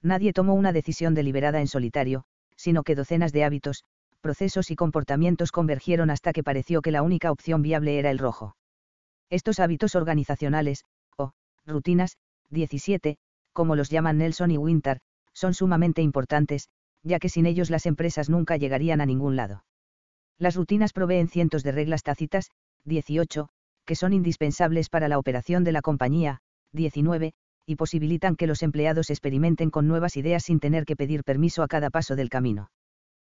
Nadie 0.02 0.32
tomó 0.32 0.54
una 0.54 0.72
decisión 0.72 1.14
deliberada 1.14 1.60
en 1.60 1.68
solitario, 1.68 2.24
sino 2.56 2.82
que 2.82 2.94
docenas 2.94 3.32
de 3.32 3.44
hábitos, 3.44 3.84
procesos 4.22 4.70
y 4.70 4.76
comportamientos 4.76 5.52
convergieron 5.52 6.10
hasta 6.10 6.32
que 6.32 6.42
pareció 6.42 6.80
que 6.80 6.90
la 6.90 7.02
única 7.02 7.30
opción 7.30 7.60
viable 7.60 7.98
era 7.98 8.10
el 8.10 8.18
rojo. 8.18 8.56
Estos 9.30 9.58
hábitos 9.58 9.94
organizacionales, 9.94 10.84
o, 11.16 11.32
rutinas, 11.66 12.16
17, 12.50 13.18
como 13.52 13.74
los 13.74 13.90
llaman 13.90 14.18
Nelson 14.18 14.50
y 14.50 14.58
Winter, 14.58 15.00
son 15.32 15.54
sumamente 15.54 16.02
importantes, 16.02 16.68
ya 17.02 17.18
que 17.18 17.28
sin 17.28 17.46
ellos 17.46 17.70
las 17.70 17.86
empresas 17.86 18.30
nunca 18.30 18.56
llegarían 18.56 19.00
a 19.00 19.06
ningún 19.06 19.36
lado. 19.36 19.64
Las 20.38 20.56
rutinas 20.56 20.92
proveen 20.92 21.28
cientos 21.28 21.62
de 21.62 21.72
reglas 21.72 22.02
tácitas, 22.02 22.50
18, 22.84 23.48
que 23.84 23.96
son 23.96 24.12
indispensables 24.12 24.88
para 24.88 25.08
la 25.08 25.18
operación 25.18 25.64
de 25.64 25.72
la 25.72 25.82
compañía, 25.82 26.40
19, 26.72 27.32
y 27.66 27.76
posibilitan 27.76 28.36
que 28.36 28.46
los 28.46 28.62
empleados 28.62 29.10
experimenten 29.10 29.70
con 29.70 29.88
nuevas 29.88 30.16
ideas 30.16 30.44
sin 30.44 30.60
tener 30.60 30.84
que 30.84 30.96
pedir 30.96 31.24
permiso 31.24 31.62
a 31.62 31.68
cada 31.68 31.90
paso 31.90 32.14
del 32.14 32.28
camino. 32.28 32.70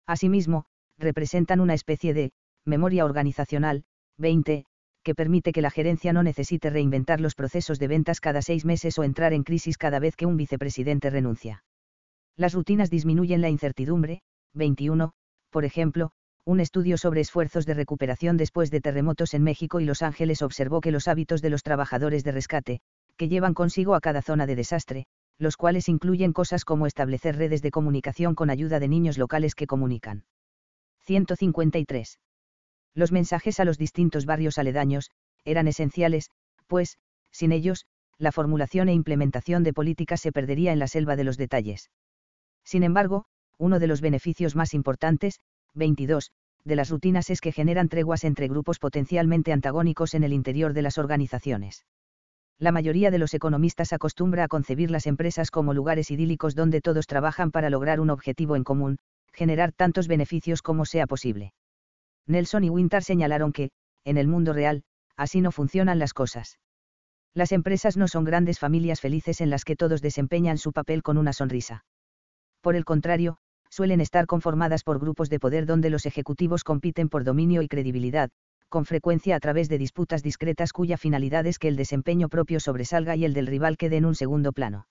Asimismo, 0.06 0.66
representan 0.98 1.60
una 1.60 1.74
especie 1.74 2.12
de 2.12 2.32
memoria 2.64 3.04
organizacional, 3.04 3.84
20, 4.18 4.64
que 5.02 5.14
permite 5.14 5.52
que 5.52 5.62
la 5.62 5.70
gerencia 5.70 6.12
no 6.12 6.22
necesite 6.22 6.70
reinventar 6.70 7.20
los 7.20 7.34
procesos 7.34 7.78
de 7.78 7.88
ventas 7.88 8.20
cada 8.20 8.42
seis 8.42 8.64
meses 8.64 8.98
o 8.98 9.04
entrar 9.04 9.32
en 9.32 9.44
crisis 9.44 9.78
cada 9.78 9.98
vez 9.98 10.16
que 10.16 10.26
un 10.26 10.36
vicepresidente 10.36 11.10
renuncia. 11.10 11.64
Las 12.36 12.54
rutinas 12.54 12.90
disminuyen 12.90 13.40
la 13.40 13.48
incertidumbre, 13.48 14.20
21, 14.54 15.12
por 15.50 15.64
ejemplo, 15.64 16.10
un 16.44 16.60
estudio 16.60 16.96
sobre 16.96 17.20
esfuerzos 17.20 17.66
de 17.66 17.74
recuperación 17.74 18.36
después 18.36 18.70
de 18.70 18.80
terremotos 18.80 19.34
en 19.34 19.42
México 19.42 19.80
y 19.80 19.84
Los 19.84 20.02
Ángeles 20.02 20.40
observó 20.40 20.80
que 20.80 20.92
los 20.92 21.08
hábitos 21.08 21.42
de 21.42 21.50
los 21.50 21.62
trabajadores 21.62 22.24
de 22.24 22.32
rescate, 22.32 22.80
que 23.16 23.28
llevan 23.28 23.54
consigo 23.54 23.94
a 23.94 24.00
cada 24.00 24.22
zona 24.22 24.46
de 24.46 24.56
desastre, 24.56 25.06
los 25.38 25.56
cuales 25.56 25.88
incluyen 25.88 26.32
cosas 26.32 26.64
como 26.64 26.86
establecer 26.86 27.36
redes 27.36 27.62
de 27.62 27.70
comunicación 27.70 28.34
con 28.34 28.50
ayuda 28.50 28.80
de 28.80 28.88
niños 28.88 29.18
locales 29.18 29.54
que 29.54 29.66
comunican. 29.66 30.24
153. 31.04 32.18
Los 32.98 33.12
mensajes 33.12 33.60
a 33.60 33.64
los 33.64 33.78
distintos 33.78 34.26
barrios 34.26 34.58
aledaños, 34.58 35.12
eran 35.44 35.68
esenciales, 35.68 36.32
pues, 36.66 36.98
sin 37.30 37.52
ellos, 37.52 37.86
la 38.18 38.32
formulación 38.32 38.88
e 38.88 38.92
implementación 38.92 39.62
de 39.62 39.72
políticas 39.72 40.20
se 40.20 40.32
perdería 40.32 40.72
en 40.72 40.80
la 40.80 40.88
selva 40.88 41.14
de 41.14 41.22
los 41.22 41.36
detalles. 41.36 41.92
Sin 42.64 42.82
embargo, 42.82 43.26
uno 43.56 43.78
de 43.78 43.86
los 43.86 44.00
beneficios 44.00 44.56
más 44.56 44.74
importantes, 44.74 45.38
22, 45.74 46.32
de 46.64 46.74
las 46.74 46.90
rutinas 46.90 47.30
es 47.30 47.40
que 47.40 47.52
generan 47.52 47.88
treguas 47.88 48.24
entre 48.24 48.48
grupos 48.48 48.80
potencialmente 48.80 49.52
antagónicos 49.52 50.14
en 50.14 50.24
el 50.24 50.32
interior 50.32 50.72
de 50.72 50.82
las 50.82 50.98
organizaciones 50.98 51.84
la 52.58 52.72
mayoría 52.72 53.12
de 53.12 53.18
los 53.18 53.34
economistas 53.34 53.92
acostumbra 53.92 54.42
a 54.42 54.48
concebir 54.48 54.90
las 54.90 55.06
empresas 55.06 55.52
como 55.52 55.74
lugares 55.74 56.10
idílicos 56.10 56.56
donde 56.56 56.80
todos 56.80 57.06
trabajan 57.06 57.52
para 57.52 57.70
lograr 57.70 58.00
un 58.00 58.10
objetivo 58.10 58.56
en 58.56 58.64
común, 58.64 58.98
generar 59.32 59.70
tantos 59.70 60.08
beneficios 60.08 60.60
como 60.60 60.84
sea 60.84 61.06
posible. 61.06 61.52
Nelson 62.28 62.64
y 62.64 62.70
Winter 62.70 63.02
señalaron 63.02 63.52
que, 63.52 63.70
en 64.04 64.16
el 64.16 64.28
mundo 64.28 64.52
real, 64.52 64.84
así 65.16 65.40
no 65.40 65.50
funcionan 65.50 65.98
las 65.98 66.14
cosas. 66.14 66.58
Las 67.34 67.52
empresas 67.52 67.96
no 67.96 68.08
son 68.08 68.24
grandes 68.24 68.58
familias 68.58 69.00
felices 69.00 69.40
en 69.40 69.50
las 69.50 69.64
que 69.64 69.76
todos 69.76 70.02
desempeñan 70.02 70.58
su 70.58 70.72
papel 70.72 71.02
con 71.02 71.18
una 71.18 71.32
sonrisa. 71.32 71.84
Por 72.60 72.76
el 72.76 72.84
contrario, 72.84 73.38
suelen 73.70 74.00
estar 74.00 74.26
conformadas 74.26 74.82
por 74.82 74.98
grupos 74.98 75.28
de 75.30 75.38
poder 75.38 75.66
donde 75.66 75.90
los 75.90 76.06
ejecutivos 76.06 76.64
compiten 76.64 77.08
por 77.08 77.24
dominio 77.24 77.62
y 77.62 77.68
credibilidad, 77.68 78.30
con 78.68 78.84
frecuencia 78.84 79.36
a 79.36 79.40
través 79.40 79.68
de 79.68 79.78
disputas 79.78 80.22
discretas 80.22 80.72
cuya 80.72 80.98
finalidad 80.98 81.46
es 81.46 81.58
que 81.58 81.68
el 81.68 81.76
desempeño 81.76 82.28
propio 82.28 82.60
sobresalga 82.60 83.16
y 83.16 83.24
el 83.24 83.34
del 83.34 83.46
rival 83.46 83.76
quede 83.76 83.96
en 83.96 84.04
un 84.04 84.14
segundo 84.14 84.52
plano. 84.52 84.86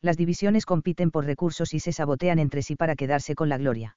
Las 0.00 0.16
divisiones 0.16 0.66
compiten 0.66 1.10
por 1.10 1.24
recursos 1.24 1.74
y 1.74 1.80
se 1.80 1.92
sabotean 1.92 2.38
entre 2.38 2.62
sí 2.62 2.76
para 2.76 2.96
quedarse 2.96 3.34
con 3.34 3.48
la 3.48 3.58
gloria. 3.58 3.96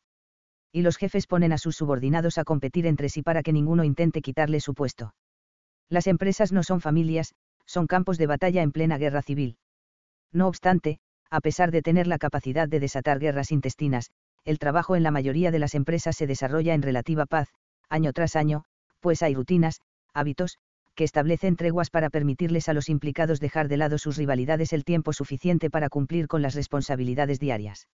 Y 0.72 0.82
los 0.82 0.98
jefes 0.98 1.28
ponen 1.28 1.52
a 1.52 1.58
sus 1.58 1.76
subordinados 1.76 2.38
a 2.38 2.44
competir 2.44 2.86
entre 2.88 3.10
sí 3.10 3.22
para 3.22 3.44
que 3.44 3.54
ninguno 3.54 3.84
intente 3.84 4.22
quitarle 4.22 4.60
su 4.60 4.74
puesto. 4.74 5.14
Las 5.90 6.08
empresas 6.08 6.52
no 6.52 6.64
son 6.64 6.80
familias, 6.80 7.34
son 7.66 7.88
campos 7.88 8.18
de 8.18 8.28
batalla 8.28 8.62
en 8.62 8.72
plena 8.72 8.98
guerra 8.98 9.22
civil. 9.22 9.58
No 10.32 10.48
obstante, 10.48 11.00
a 11.30 11.42
pesar 11.42 11.72
de 11.72 11.82
tener 11.82 12.08
la 12.08 12.18
capacidad 12.18 12.68
de 12.68 12.80
desatar 12.80 13.20
guerras 13.20 13.52
intestinas, 13.52 14.12
el 14.46 14.60
trabajo 14.60 14.96
en 14.96 15.04
la 15.04 15.12
mayoría 15.12 15.52
de 15.52 15.60
las 15.60 15.76
empresas 15.76 16.16
se 16.16 16.28
desarrolla 16.28 16.74
en 16.74 16.82
relativa 16.82 17.26
paz, 17.26 17.50
año 17.90 18.14
tras 18.14 18.36
año, 18.36 18.64
pues 19.00 19.22
hay 19.24 19.36
rutinas, 19.36 19.82
hábitos, 20.14 20.58
que 20.96 21.04
establecen 21.04 21.56
treguas 21.56 21.90
para 21.90 22.10
permitirles 22.10 22.70
a 22.70 22.74
los 22.74 22.90
implicados 22.90 23.40
dejar 23.40 23.68
de 23.68 23.78
lado 23.78 23.98
sus 23.98 24.18
rivalidades 24.18 24.74
el 24.74 24.84
tiempo 24.84 25.14
suficiente 25.14 25.70
para 25.70 25.90
cumplir 25.90 26.28
con 26.28 26.42
las 26.42 26.56
responsabilidades 26.56 27.40
diarias. 27.40 27.88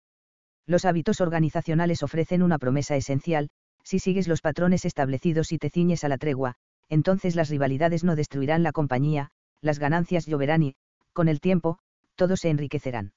Los 0.67 0.85
hábitos 0.85 1.21
organizacionales 1.21 2.01
ofrecen 2.03 2.41
una 2.41 2.57
promesa 2.57 2.95
esencial, 2.95 3.49
si 3.83 3.99
sigues 3.99 4.27
los 4.27 4.41
patrones 4.41 4.83
establecidos 4.85 5.51
y 5.51 5.59
te 5.59 5.69
ciñes 5.69 6.03
a 6.03 6.09
la 6.09 6.17
tregua, 6.17 6.55
entonces 6.89 7.35
las 7.35 7.49
rivalidades 7.49 8.03
no 8.03 8.15
destruirán 8.15 8.63
la 8.63 8.71
compañía, 8.71 9.29
las 9.61 9.79
ganancias 9.79 10.25
lloverán 10.25 10.63
y, 10.63 10.75
con 11.13 11.27
el 11.27 11.39
tiempo, 11.39 11.77
todos 12.15 12.39
se 12.39 12.49
enriquecerán. 12.49 13.13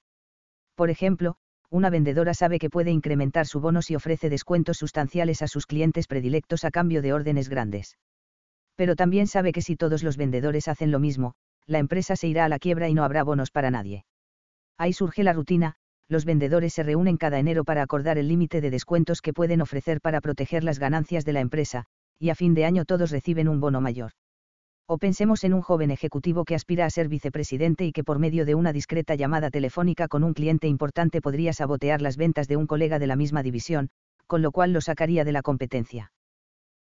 Por 0.75 0.91
ejemplo, 0.91 1.37
una 1.71 1.91
vendedora 1.91 2.35
sabe 2.35 2.59
que 2.59 2.71
puede 2.71 2.91
incrementar 2.91 3.47
su 3.47 3.61
bono 3.61 3.83
si 3.83 3.95
ofrece 3.95 4.31
descuentos 4.31 4.79
sustanciales 4.79 5.43
a 5.43 5.49
sus 5.49 5.67
clientes 5.67 6.07
predilectos 6.07 6.65
a 6.65 6.71
cambio 6.71 7.03
de 7.03 7.13
órdenes 7.13 7.49
grandes. 7.49 7.99
Pero 8.75 8.95
también 8.95 9.27
sabe 9.27 9.53
que 9.53 9.63
si 9.63 9.77
todos 9.77 10.03
los 10.03 10.17
vendedores 10.17 10.69
hacen 10.69 10.91
lo 10.91 10.99
mismo, 10.99 11.35
la 11.67 11.79
empresa 11.79 12.17
se 12.17 12.29
irá 12.29 12.45
a 12.45 12.49
la 12.49 12.59
quiebra 12.59 12.89
y 12.89 12.95
no 12.95 13.05
habrá 13.05 13.23
bonos 13.23 13.51
para 13.51 13.71
nadie. 13.71 14.05
Ahí 14.79 14.93
surge 14.93 15.25
la 15.25 15.33
rutina, 15.33 15.77
los 16.09 16.25
vendedores 16.25 16.73
se 16.73 16.83
reúnen 16.83 17.17
cada 17.17 17.39
enero 17.39 17.65
para 17.65 17.83
acordar 17.83 18.19
el 18.19 18.29
límite 18.29 18.61
de 18.61 18.71
descuentos 18.71 19.21
que 19.21 19.33
pueden 19.33 19.61
ofrecer 19.61 20.01
para 20.01 20.21
proteger 20.21 20.65
las 20.65 20.79
ganancias 20.79 21.25
de 21.25 21.33
la 21.35 21.41
empresa, 21.41 21.85
y 22.19 22.31
a 22.31 22.35
fin 22.35 22.55
de 22.55 22.65
año 22.65 22.85
todos 22.85 23.11
reciben 23.11 23.49
un 23.49 23.61
bono 23.61 23.81
mayor. 23.81 24.13
O 24.87 24.97
pensemos 24.97 25.45
en 25.45 25.53
un 25.53 25.61
joven 25.61 25.91
ejecutivo 25.91 26.47
que 26.47 26.55
aspira 26.55 26.87
a 26.87 26.91
ser 26.91 27.09
vicepresidente 27.09 27.85
y 27.85 27.93
que 27.93 28.05
por 28.05 28.19
medio 28.19 28.47
de 28.47 28.55
una 28.55 28.73
discreta 28.73 29.15
llamada 29.15 29.51
telefónica 29.51 30.09
con 30.09 30.25
un 30.25 30.33
cliente 30.33 30.67
importante 30.67 31.21
podría 31.21 31.53
sabotear 31.53 32.01
las 32.01 32.17
ventas 32.17 32.49
de 32.49 32.57
un 32.57 32.67
colega 32.67 32.99
de 32.99 33.07
la 33.07 33.15
misma 33.15 33.43
división, 33.43 33.91
con 34.27 34.41
lo 34.41 34.51
cual 34.51 34.73
lo 34.73 34.81
sacaría 34.81 35.25
de 35.25 35.33
la 35.33 35.43
competencia. 35.43 36.11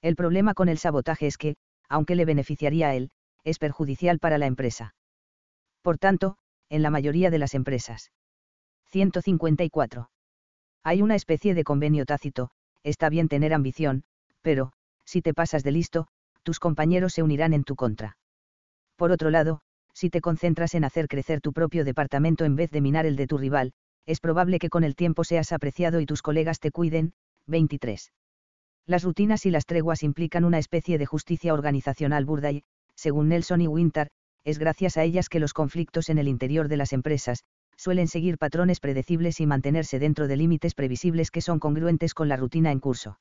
El 0.03 0.15
problema 0.15 0.53
con 0.53 0.69
el 0.69 0.77
sabotaje 0.77 1.25
es 1.25 1.37
que, 1.37 1.55
aunque 1.89 2.15
le 2.15 2.25
beneficiaría 2.25 2.89
a 2.89 2.95
él, 2.95 3.09
es 3.43 3.57
perjudicial 3.57 4.19
para 4.19 4.37
la 4.37 4.45
empresa. 4.45 4.93
Por 5.81 5.97
tanto, 5.97 6.37
en 6.69 6.83
la 6.83 6.91
mayoría 6.91 7.31
de 7.31 7.39
las 7.39 7.55
empresas. 7.55 8.11
154. 8.89 10.09
Hay 10.83 11.01
una 11.01 11.15
especie 11.15 11.53
de 11.53 11.63
convenio 11.63 12.05
tácito, 12.05 12.51
está 12.83 13.09
bien 13.09 13.27
tener 13.27 13.53
ambición, 13.53 14.03
pero, 14.41 14.71
si 15.05 15.21
te 15.21 15.33
pasas 15.33 15.63
de 15.63 15.71
listo, 15.71 16.07
tus 16.43 16.59
compañeros 16.59 17.13
se 17.13 17.23
unirán 17.23 17.53
en 17.53 17.63
tu 17.63 17.75
contra. 17.75 18.17
Por 18.95 19.11
otro 19.11 19.29
lado, 19.29 19.61
si 19.93 20.09
te 20.09 20.21
concentras 20.21 20.75
en 20.75 20.83
hacer 20.83 21.07
crecer 21.07 21.41
tu 21.41 21.53
propio 21.53 21.83
departamento 21.83 22.45
en 22.45 22.55
vez 22.55 22.69
de 22.71 22.81
minar 22.81 23.05
el 23.05 23.15
de 23.15 23.27
tu 23.27 23.37
rival, 23.37 23.73
es 24.05 24.19
probable 24.19 24.59
que 24.59 24.69
con 24.69 24.83
el 24.83 24.95
tiempo 24.95 25.23
seas 25.23 25.51
apreciado 25.51 25.99
y 25.99 26.05
tus 26.05 26.21
colegas 26.21 26.59
te 26.59 26.71
cuiden. 26.71 27.13
23. 27.47 28.11
Las 28.85 29.03
rutinas 29.03 29.45
y 29.45 29.51
las 29.51 29.65
treguas 29.65 30.03
implican 30.03 30.45
una 30.45 30.59
especie 30.59 30.97
de 30.97 31.05
justicia 31.05 31.53
organizacional 31.53 32.25
burda 32.25 32.51
y, 32.51 32.63
según 32.95 33.29
Nelson 33.29 33.61
y 33.61 33.67
Winter, 33.67 34.09
es 34.43 34.59
gracias 34.59 34.97
a 34.97 35.03
ellas 35.03 35.29
que 35.29 35.39
los 35.39 35.53
conflictos 35.53 36.09
en 36.09 36.19
el 36.19 36.27
interior 36.27 36.67
de 36.67 36.77
las 36.77 36.93
empresas, 36.93 37.43
suelen 37.77 38.07
seguir 38.07 38.37
patrones 38.37 38.79
predecibles 38.79 39.39
y 39.39 39.45
mantenerse 39.45 39.99
dentro 39.99 40.27
de 40.27 40.37
límites 40.37 40.73
previsibles 40.73 41.31
que 41.31 41.41
son 41.41 41.59
congruentes 41.59 42.13
con 42.13 42.29
la 42.29 42.37
rutina 42.37 42.71
en 42.71 42.79
curso. 42.79 43.19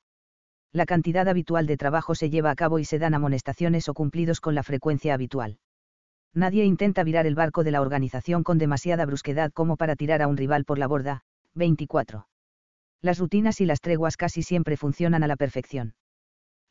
La 0.73 0.87
cantidad 0.87 1.29
habitual 1.29 1.67
de 1.67 1.77
trabajo 1.77 2.15
se 2.15 2.31
lleva 2.31 2.51
a 2.51 2.57
cabo 2.57 2.79
y 2.79 2.85
se 2.85 2.99
dan 2.99 3.15
amonestaciones 3.15 3.89
o 3.89 3.95
cumplidos 3.95 4.41
con 4.41 4.55
la 4.55 4.63
frecuencia 4.63 5.15
habitual. 5.15 5.59
Nadie 6.35 6.65
intenta 6.65 7.05
virar 7.05 7.27
el 7.27 7.37
barco 7.37 7.63
de 7.63 7.71
la 7.71 7.81
organización 7.81 8.43
con 8.43 8.59
demasiada 8.59 9.07
brusquedad 9.07 9.53
como 9.53 9.77
para 9.77 9.95
tirar 9.95 10.21
a 10.21 10.27
un 10.27 10.37
rival 10.37 10.65
por 10.65 10.79
la 10.79 10.89
borda. 10.89 11.23
24. 11.55 12.27
Las 13.01 13.19
rutinas 13.19 13.61
y 13.61 13.67
las 13.67 13.81
treguas 13.81 14.17
casi 14.17 14.43
siempre 14.43 14.77
funcionan 14.77 15.23
a 15.23 15.29
la 15.29 15.37
perfección. 15.37 15.95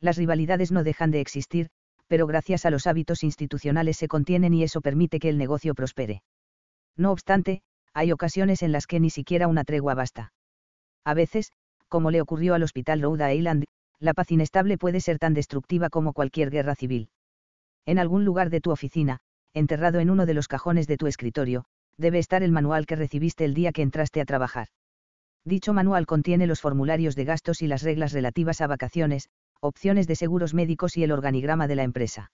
Las 0.00 0.18
rivalidades 0.18 0.70
no 0.70 0.84
dejan 0.84 1.10
de 1.10 1.20
existir, 1.20 1.68
pero 2.06 2.26
gracias 2.26 2.66
a 2.66 2.70
los 2.70 2.86
hábitos 2.86 3.22
institucionales 3.22 3.96
se 3.96 4.08
contienen 4.08 4.52
y 4.52 4.62
eso 4.62 4.82
permite 4.82 5.18
que 5.18 5.30
el 5.30 5.38
negocio 5.38 5.74
prospere. 5.74 6.22
No 6.96 7.10
obstante, 7.10 7.62
hay 7.94 8.12
ocasiones 8.12 8.62
en 8.62 8.72
las 8.72 8.86
que 8.86 9.00
ni 9.00 9.08
siquiera 9.08 9.48
una 9.48 9.64
tregua 9.64 9.94
basta. 9.94 10.32
A 11.04 11.14
veces, 11.14 11.52
como 11.88 12.10
le 12.10 12.20
ocurrió 12.20 12.54
al 12.54 12.62
Hospital 12.62 13.00
Rhode 13.00 13.34
Island, 13.34 13.64
la 14.00 14.14
paz 14.14 14.30
inestable 14.32 14.76
puede 14.76 15.00
ser 15.00 15.18
tan 15.18 15.32
destructiva 15.32 15.88
como 15.88 16.12
cualquier 16.12 16.50
guerra 16.50 16.74
civil. 16.74 17.08
En 17.86 17.98
algún 17.98 18.24
lugar 18.24 18.50
de 18.50 18.60
tu 18.60 18.70
oficina, 18.70 19.20
enterrado 19.54 20.00
en 20.00 20.10
uno 20.10 20.26
de 20.26 20.34
los 20.34 20.48
cajones 20.48 20.86
de 20.86 20.96
tu 20.96 21.06
escritorio, 21.06 21.64
debe 21.96 22.18
estar 22.18 22.42
el 22.42 22.50
manual 22.50 22.86
que 22.86 22.96
recibiste 22.96 23.44
el 23.44 23.54
día 23.54 23.70
que 23.70 23.82
entraste 23.82 24.20
a 24.20 24.24
trabajar. 24.24 24.68
Dicho 25.44 25.72
manual 25.72 26.06
contiene 26.06 26.46
los 26.46 26.60
formularios 26.60 27.14
de 27.14 27.24
gastos 27.24 27.62
y 27.62 27.68
las 27.68 27.82
reglas 27.82 28.12
relativas 28.12 28.60
a 28.60 28.66
vacaciones, 28.66 29.28
opciones 29.60 30.06
de 30.06 30.16
seguros 30.16 30.54
médicos 30.54 30.96
y 30.96 31.04
el 31.04 31.12
organigrama 31.12 31.68
de 31.68 31.76
la 31.76 31.82
empresa. 31.84 32.32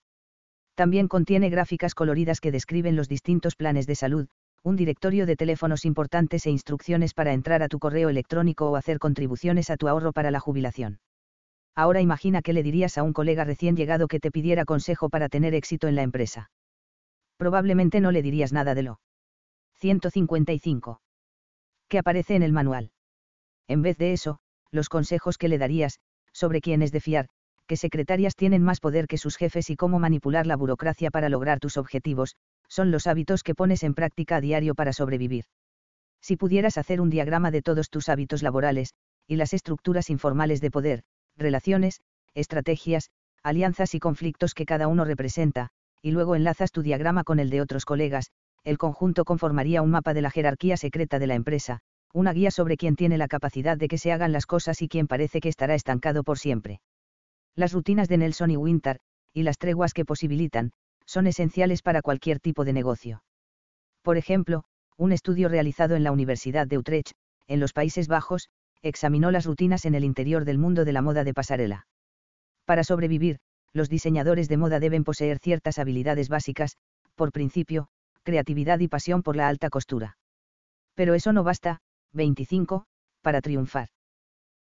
También 0.75 1.07
contiene 1.07 1.49
gráficas 1.49 1.93
coloridas 1.93 2.39
que 2.39 2.51
describen 2.51 2.95
los 2.95 3.09
distintos 3.09 3.55
planes 3.55 3.85
de 3.85 3.95
salud, 3.95 4.27
un 4.63 4.75
directorio 4.75 5.25
de 5.25 5.35
teléfonos 5.35 5.85
importantes 5.85 6.45
e 6.45 6.51
instrucciones 6.51 7.13
para 7.13 7.33
entrar 7.33 7.63
a 7.63 7.67
tu 7.67 7.79
correo 7.79 8.09
electrónico 8.09 8.69
o 8.69 8.75
hacer 8.75 8.99
contribuciones 8.99 9.69
a 9.69 9.77
tu 9.77 9.87
ahorro 9.87 10.13
para 10.13 10.31
la 10.31 10.39
jubilación. 10.39 10.99
Ahora 11.75 12.01
imagina 12.01 12.41
qué 12.41 12.53
le 12.53 12.63
dirías 12.63 12.97
a 12.97 13.03
un 13.03 13.13
colega 13.13 13.43
recién 13.43 13.75
llegado 13.75 14.07
que 14.07 14.19
te 14.19 14.31
pidiera 14.31 14.65
consejo 14.65 15.09
para 15.09 15.29
tener 15.29 15.53
éxito 15.53 15.87
en 15.87 15.95
la 15.95 16.03
empresa 16.03 16.49
probablemente 17.41 18.01
no 18.01 18.11
le 18.11 18.21
dirías 18.21 18.53
nada 18.53 18.75
de 18.75 18.83
lo. 18.83 18.99
155. 19.79 21.01
Que 21.89 21.97
aparece 21.97 22.35
en 22.35 22.43
el 22.43 22.53
manual. 22.53 22.91
En 23.67 23.81
vez 23.81 23.97
de 23.97 24.13
eso, 24.13 24.37
los 24.69 24.89
consejos 24.89 25.39
que 25.39 25.47
le 25.47 25.57
darías, 25.57 25.97
sobre 26.33 26.61
quién 26.61 26.83
es 26.83 26.91
de 26.91 26.99
fiar, 26.99 27.29
qué 27.65 27.77
secretarias 27.77 28.35
tienen 28.35 28.61
más 28.61 28.79
poder 28.79 29.07
que 29.07 29.17
sus 29.17 29.37
jefes 29.37 29.71
y 29.71 29.75
cómo 29.75 29.97
manipular 29.97 30.45
la 30.45 30.55
burocracia 30.55 31.09
para 31.09 31.29
lograr 31.29 31.59
tus 31.59 31.77
objetivos, 31.77 32.35
son 32.71 32.89
los 32.89 33.05
hábitos 33.05 33.43
que 33.43 33.53
pones 33.53 33.83
en 33.83 33.93
práctica 33.93 34.37
a 34.37 34.41
diario 34.41 34.75
para 34.75 34.93
sobrevivir. 34.93 35.43
Si 36.21 36.37
pudieras 36.37 36.77
hacer 36.77 37.01
un 37.01 37.09
diagrama 37.09 37.51
de 37.51 37.61
todos 37.61 37.89
tus 37.89 38.07
hábitos 38.07 38.43
laborales, 38.43 38.93
y 39.27 39.35
las 39.35 39.53
estructuras 39.53 40.09
informales 40.09 40.61
de 40.61 40.71
poder, 40.71 41.03
relaciones, 41.35 41.99
estrategias, 42.33 43.09
alianzas 43.43 43.93
y 43.93 43.99
conflictos 43.99 44.53
que 44.53 44.65
cada 44.65 44.87
uno 44.87 45.03
representa, 45.03 45.69
y 46.01 46.11
luego 46.11 46.35
enlazas 46.35 46.71
tu 46.71 46.81
diagrama 46.81 47.25
con 47.25 47.39
el 47.39 47.49
de 47.49 47.59
otros 47.59 47.83
colegas, 47.83 48.31
el 48.63 48.77
conjunto 48.77 49.25
conformaría 49.25 49.81
un 49.81 49.91
mapa 49.91 50.13
de 50.13 50.21
la 50.21 50.31
jerarquía 50.31 50.77
secreta 50.77 51.19
de 51.19 51.27
la 51.27 51.35
empresa, 51.35 51.79
una 52.13 52.31
guía 52.31 52.51
sobre 52.51 52.77
quién 52.77 52.95
tiene 52.95 53.17
la 53.17 53.27
capacidad 53.27 53.77
de 53.77 53.89
que 53.89 53.97
se 53.97 54.13
hagan 54.13 54.31
las 54.31 54.45
cosas 54.45 54.81
y 54.81 54.87
quién 54.87 55.07
parece 55.07 55.41
que 55.41 55.49
estará 55.49 55.75
estancado 55.75 56.23
por 56.23 56.39
siempre. 56.39 56.79
Las 57.53 57.73
rutinas 57.73 58.07
de 58.07 58.17
Nelson 58.17 58.51
y 58.51 58.55
Winter, 58.55 58.99
y 59.33 59.43
las 59.43 59.57
treguas 59.57 59.93
que 59.93 60.05
posibilitan, 60.05 60.71
son 61.11 61.27
esenciales 61.27 61.81
para 61.81 62.01
cualquier 62.01 62.39
tipo 62.39 62.63
de 62.63 62.71
negocio. 62.71 63.21
Por 64.01 64.15
ejemplo, 64.15 64.63
un 64.95 65.11
estudio 65.11 65.49
realizado 65.49 65.97
en 65.97 66.05
la 66.05 66.11
Universidad 66.13 66.67
de 66.67 66.77
Utrecht, 66.77 67.11
en 67.47 67.59
los 67.59 67.73
Países 67.73 68.07
Bajos, 68.07 68.47
examinó 68.81 69.29
las 69.29 69.45
rutinas 69.45 69.83
en 69.83 69.93
el 69.93 70.05
interior 70.05 70.45
del 70.45 70.57
mundo 70.57 70.85
de 70.85 70.93
la 70.93 71.01
moda 71.01 71.25
de 71.25 71.33
pasarela. 71.33 71.85
Para 72.63 72.85
sobrevivir, 72.85 73.39
los 73.73 73.89
diseñadores 73.89 74.47
de 74.47 74.55
moda 74.55 74.79
deben 74.79 75.03
poseer 75.03 75.39
ciertas 75.39 75.79
habilidades 75.79 76.29
básicas, 76.29 76.77
por 77.15 77.33
principio, 77.33 77.89
creatividad 78.23 78.79
y 78.79 78.87
pasión 78.87 79.21
por 79.21 79.35
la 79.35 79.49
alta 79.49 79.69
costura. 79.69 80.17
Pero 80.95 81.13
eso 81.13 81.33
no 81.33 81.43
basta, 81.43 81.81
25, 82.13 82.85
para 83.21 83.41
triunfar. 83.41 83.89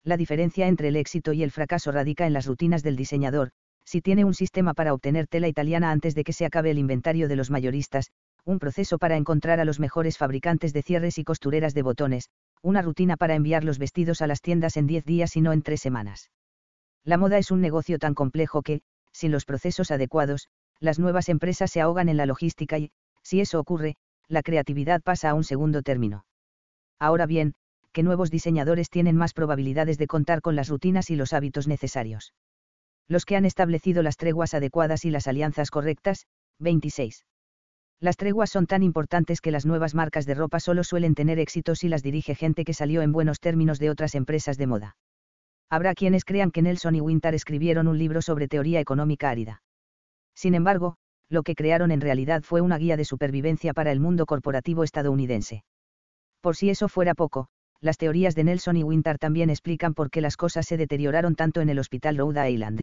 La 0.03 0.17
diferencia 0.17 0.67
entre 0.67 0.89
el 0.89 0.97
éxito 0.97 1.33
y 1.33 1.45
el 1.45 1.53
fracaso 1.53 1.93
radica 1.93 2.27
en 2.27 2.33
las 2.33 2.47
rutinas 2.47 2.83
del 2.83 2.97
diseñador, 2.97 3.53
si 3.91 4.01
tiene 4.01 4.25
un 4.25 4.35
sistema 4.35 4.73
para 4.73 4.95
obtener 4.95 5.27
tela 5.27 5.49
italiana 5.49 5.91
antes 5.91 6.15
de 6.15 6.23
que 6.23 6.33
se 6.33 6.47
acabe 6.47 6.71
el 6.71 6.79
inventario 6.79 7.27
de 7.27 7.35
los 7.35 7.51
mayoristas, 7.51 8.13
un 8.45 8.61
proceso 8.61 8.99
para 8.99 9.17
encontrar 9.17 9.59
a 9.59 9.65
los 9.65 9.81
mejores 9.81 10.17
fabricantes 10.17 10.73
de 10.73 10.83
cierres 10.83 11.19
y 11.19 11.25
costureras 11.25 11.75
de 11.75 11.83
botones, 11.83 12.31
una 12.63 12.83
rutina 12.83 13.17
para 13.17 13.35
enviar 13.35 13.65
los 13.65 13.81
vestidos 13.81 14.23
a 14.23 14.29
las 14.29 14.43
tiendas 14.43 14.77
en 14.77 14.87
10 14.87 15.05
días 15.07 15.35
y 15.35 15.41
no 15.41 15.53
en 15.53 15.63
3 15.63 15.81
semanas. 15.81 16.31
La 17.03 17.17
moda 17.17 17.37
es 17.39 17.51
un 17.51 17.61
negocio 17.61 17.99
tan 17.99 18.15
complejo 18.15 18.63
que, 18.63 18.83
sin 19.11 19.33
los 19.33 19.45
procesos 19.45 19.91
adecuados, 19.91 20.47
las 20.79 21.01
nuevas 21.01 21.29
empresas 21.29 21.73
se 21.73 21.81
ahogan 21.81 22.09
en 22.09 22.17
la 22.17 22.27
logística 22.27 22.79
y, 22.79 22.93
si 23.25 23.41
eso 23.41 23.59
ocurre, 23.59 23.97
la 24.29 24.43
creatividad 24.43 25.03
pasa 25.03 25.31
a 25.31 25.35
un 25.35 25.43
segundo 25.43 25.83
término. 25.83 26.25
Ahora 27.01 27.27
bien, 27.27 27.55
¿qué 27.91 28.05
nuevos 28.05 28.31
diseñadores 28.31 28.89
tienen 28.89 29.17
más 29.17 29.33
probabilidades 29.33 29.99
de 29.99 30.07
contar 30.07 30.43
con 30.43 30.55
las 30.55 30.69
rutinas 30.69 31.11
y 31.11 31.17
los 31.17 31.33
hábitos 31.33 31.67
necesarios? 31.67 32.33
Los 33.11 33.25
que 33.25 33.35
han 33.35 33.45
establecido 33.45 34.05
las 34.05 34.17
treguas 34.17 34.55
adecuadas 34.55 35.05
y 35.05 35.11
las 35.11 35.27
alianzas 35.27 35.73
correctas, 35.73 36.27
26. 36.61 37.25
Las 37.99 38.17
treguas 38.17 38.51
son 38.51 38.69
tan 38.69 38.85
importantes 38.85 39.41
que 39.41 39.51
las 39.51 39.67
nuevas 39.67 39.97
marcas 39.97 40.27
de 40.27 40.35
ropa 40.35 40.61
solo 40.61 40.85
suelen 40.85 41.17
tener 41.17 41.41
éxito 41.41 41.75
si 41.75 41.89
las 41.89 42.05
dirige 42.05 42.37
gente 42.37 42.65
que 42.65 42.73
salió 42.73 43.03
en 43.03 43.11
buenos 43.11 43.41
términos 43.41 43.81
de 43.81 43.91
otras 43.91 44.15
empresas 44.15 44.59
de 44.59 44.69
moda. 44.69 44.97
Habrá 45.69 45.95
quienes 45.95 46.25
crean 46.25 46.53
que 46.53 46.63
Nelson 46.63 46.95
y 46.95 47.01
Winter 47.01 47.35
escribieron 47.35 47.89
un 47.89 47.99
libro 47.99 48.23
sobre 48.23 48.47
teoría 48.47 48.79
económica 48.79 49.29
árida. 49.29 49.61
Sin 50.37 50.55
embargo, 50.55 50.95
lo 51.29 51.43
que 51.43 51.57
crearon 51.57 51.91
en 51.91 52.01
realidad 52.01 52.43
fue 52.45 52.61
una 52.61 52.79
guía 52.79 52.97
de 52.97 53.05
supervivencia 53.05 53.75
para 53.75 53.91
el 53.91 53.99
mundo 53.99 54.25
corporativo 54.25 54.85
estadounidense. 54.85 55.65
Por 56.41 56.55
si 56.55 56.71
eso 56.71 56.89
fuera 56.89 57.15
poco, 57.15 57.49
las 57.81 57.99
teorías 57.99 58.37
de 58.37 58.45
Nelson 58.45 58.77
y 58.77 58.85
Winter 58.85 59.19
también 59.19 59.51
explican 59.51 59.95
por 59.95 60.11
qué 60.11 60.21
las 60.21 60.37
cosas 60.37 60.65
se 60.65 60.77
deterioraron 60.77 61.35
tanto 61.35 61.61
en 61.61 61.71
el 61.71 61.81
Hospital 61.81 62.17
Rhode 62.17 62.49
Island. 62.49 62.81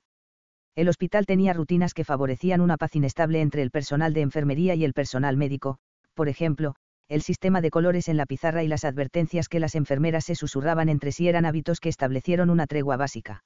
El 0.77 0.89
hospital 0.89 1.25
tenía 1.25 1.53
rutinas 1.53 1.95
que 1.95 2.03
favorecían 2.03 2.61
una 2.61 2.77
paz 2.77 2.95
inestable 2.95 3.41
entre 3.41 3.63
el 3.63 3.71
personal 3.71 4.13
de 4.13 4.21
enfermería 4.21 4.75
y 4.75 4.85
el 4.85 4.93
personal 4.93 5.35
médico, 5.35 5.79
por 6.13 6.29
ejemplo, 6.29 6.75
el 7.07 7.23
sistema 7.23 7.61
de 7.61 7.71
colores 7.71 8.09
en 8.09 8.15
la 8.15 8.27
pizarra 8.27 8.63
y 8.63 8.67
las 8.67 8.85
advertencias 8.85 9.49
que 9.49 9.59
las 9.59 9.73
enfermeras 9.73 10.25
se 10.25 10.35
susurraban 10.35 10.87
entre 10.87 11.11
sí 11.11 11.27
eran 11.27 11.47
hábitos 11.47 11.79
que 11.79 11.89
establecieron 11.89 12.51
una 12.51 12.67
tregua 12.67 12.95
básica. 12.95 13.43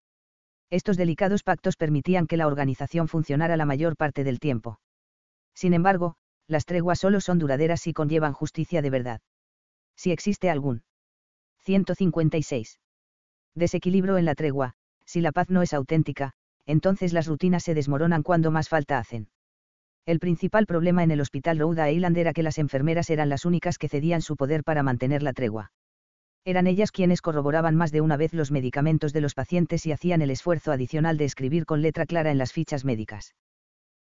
Estos 0.70 0.98
delicados 0.98 1.44
pactos 1.44 1.78
permitían 1.78 2.28
que 2.28 2.36
la 2.36 2.48
organización 2.48 3.08
funcionara 3.08 3.56
la 3.56 3.66
mayor 3.66 3.96
parte 3.96 4.26
del 4.26 4.42
tiempo. 4.42 4.82
Sin 5.56 5.74
embargo, 5.74 6.16
las 6.48 6.66
treguas 6.66 7.00
solo 7.00 7.22
son 7.22 7.40
duraderas 7.40 7.80
si 7.80 7.94
conllevan 7.94 8.34
justicia 8.34 8.82
de 8.82 8.90
verdad. 8.90 9.22
Si 9.96 10.12
existe 10.12 10.50
algún. 10.50 10.84
156. 11.60 12.78
Desequilibrio 13.56 14.18
en 14.18 14.26
la 14.26 14.36
tregua, 14.36 14.74
si 15.06 15.22
la 15.22 15.32
paz 15.32 15.50
no 15.50 15.62
es 15.62 15.74
auténtica, 15.74 16.34
entonces 16.66 17.14
las 17.14 17.28
rutinas 17.28 17.64
se 17.64 17.74
desmoronan 17.74 18.24
cuando 18.24 18.52
más 18.52 18.70
falta 18.70 18.98
hacen. 18.98 19.30
El 20.06 20.20
principal 20.20 20.66
problema 20.66 21.04
en 21.04 21.12
el 21.12 21.22
hospital 21.22 21.60
Rhode 21.60 21.94
Island 21.94 22.18
era 22.18 22.34
que 22.34 22.44
las 22.44 22.58
enfermeras 22.58 23.10
eran 23.10 23.30
las 23.30 23.46
únicas 23.46 23.78
que 23.78 23.88
cedían 23.88 24.22
su 24.22 24.36
poder 24.36 24.64
para 24.64 24.84
mantener 24.84 25.22
la 25.22 25.34
tregua. 25.34 25.72
Eran 26.44 26.66
ellas 26.66 26.92
quienes 26.92 27.22
corroboraban 27.22 27.76
más 27.76 27.92
de 27.92 28.02
una 28.02 28.18
vez 28.18 28.34
los 28.34 28.50
medicamentos 28.50 29.14
de 29.14 29.22
los 29.22 29.36
pacientes 29.36 29.86
y 29.86 29.92
hacían 29.92 30.24
el 30.24 30.32
esfuerzo 30.32 30.72
adicional 30.72 31.18
de 31.18 31.26
escribir 31.26 31.66
con 31.66 31.84
letra 31.84 32.08
clara 32.08 32.32
en 32.32 32.40
las 32.40 32.52
fichas 32.52 32.84
médicas. 32.84 33.36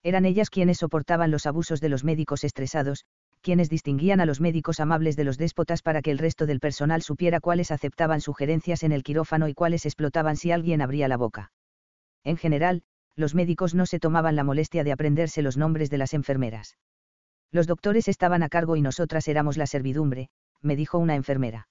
Eran 0.03 0.25
ellas 0.25 0.49
quienes 0.49 0.79
soportaban 0.79 1.31
los 1.31 1.45
abusos 1.45 1.79
de 1.79 1.89
los 1.89 2.03
médicos 2.03 2.43
estresados, 2.43 3.05
quienes 3.41 3.69
distinguían 3.69 4.19
a 4.19 4.25
los 4.25 4.41
médicos 4.41 4.79
amables 4.79 5.15
de 5.15 5.23
los 5.23 5.37
déspotas 5.37 5.81
para 5.81 6.01
que 6.01 6.11
el 6.11 6.17
resto 6.17 6.45
del 6.45 6.59
personal 6.59 7.01
supiera 7.01 7.39
cuáles 7.39 7.71
aceptaban 7.71 8.19
sugerencias 8.19 8.83
en 8.83 8.91
el 8.91 9.03
quirófano 9.03 9.47
y 9.47 9.53
cuáles 9.53 9.85
explotaban 9.85 10.35
si 10.35 10.51
alguien 10.51 10.81
abría 10.81 11.07
la 11.07 11.17
boca. 11.17 11.51
En 12.25 12.35
general, 12.37 12.81
los 13.15 13.33
médicos 13.33 13.73
no 13.73 13.85
se 13.85 13.99
tomaban 13.99 14.35
la 14.35 14.43
molestia 14.43 14.83
de 14.83 14.91
aprenderse 14.91 15.41
los 15.41 15.55
nombres 15.55 15.89
de 15.89 15.97
las 15.97 16.13
enfermeras. 16.13 16.77
Los 17.51 17.67
doctores 17.67 18.09
estaban 18.09 18.43
a 18.43 18.49
cargo 18.49 18.75
y 18.75 18.81
nosotras 18.81 19.27
éramos 19.29 19.55
la 19.55 19.67
servidumbre, 19.67 20.29
me 20.61 20.75
dijo 20.75 20.97
una 20.97 21.15
enfermera. 21.15 21.69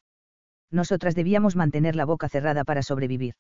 Nosotras 0.71 1.15
debíamos 1.15 1.57
mantener 1.57 1.97
la 1.97 2.07
boca 2.07 2.29
cerrada 2.29 2.65
para 2.65 2.83
sobrevivir. 2.83 3.35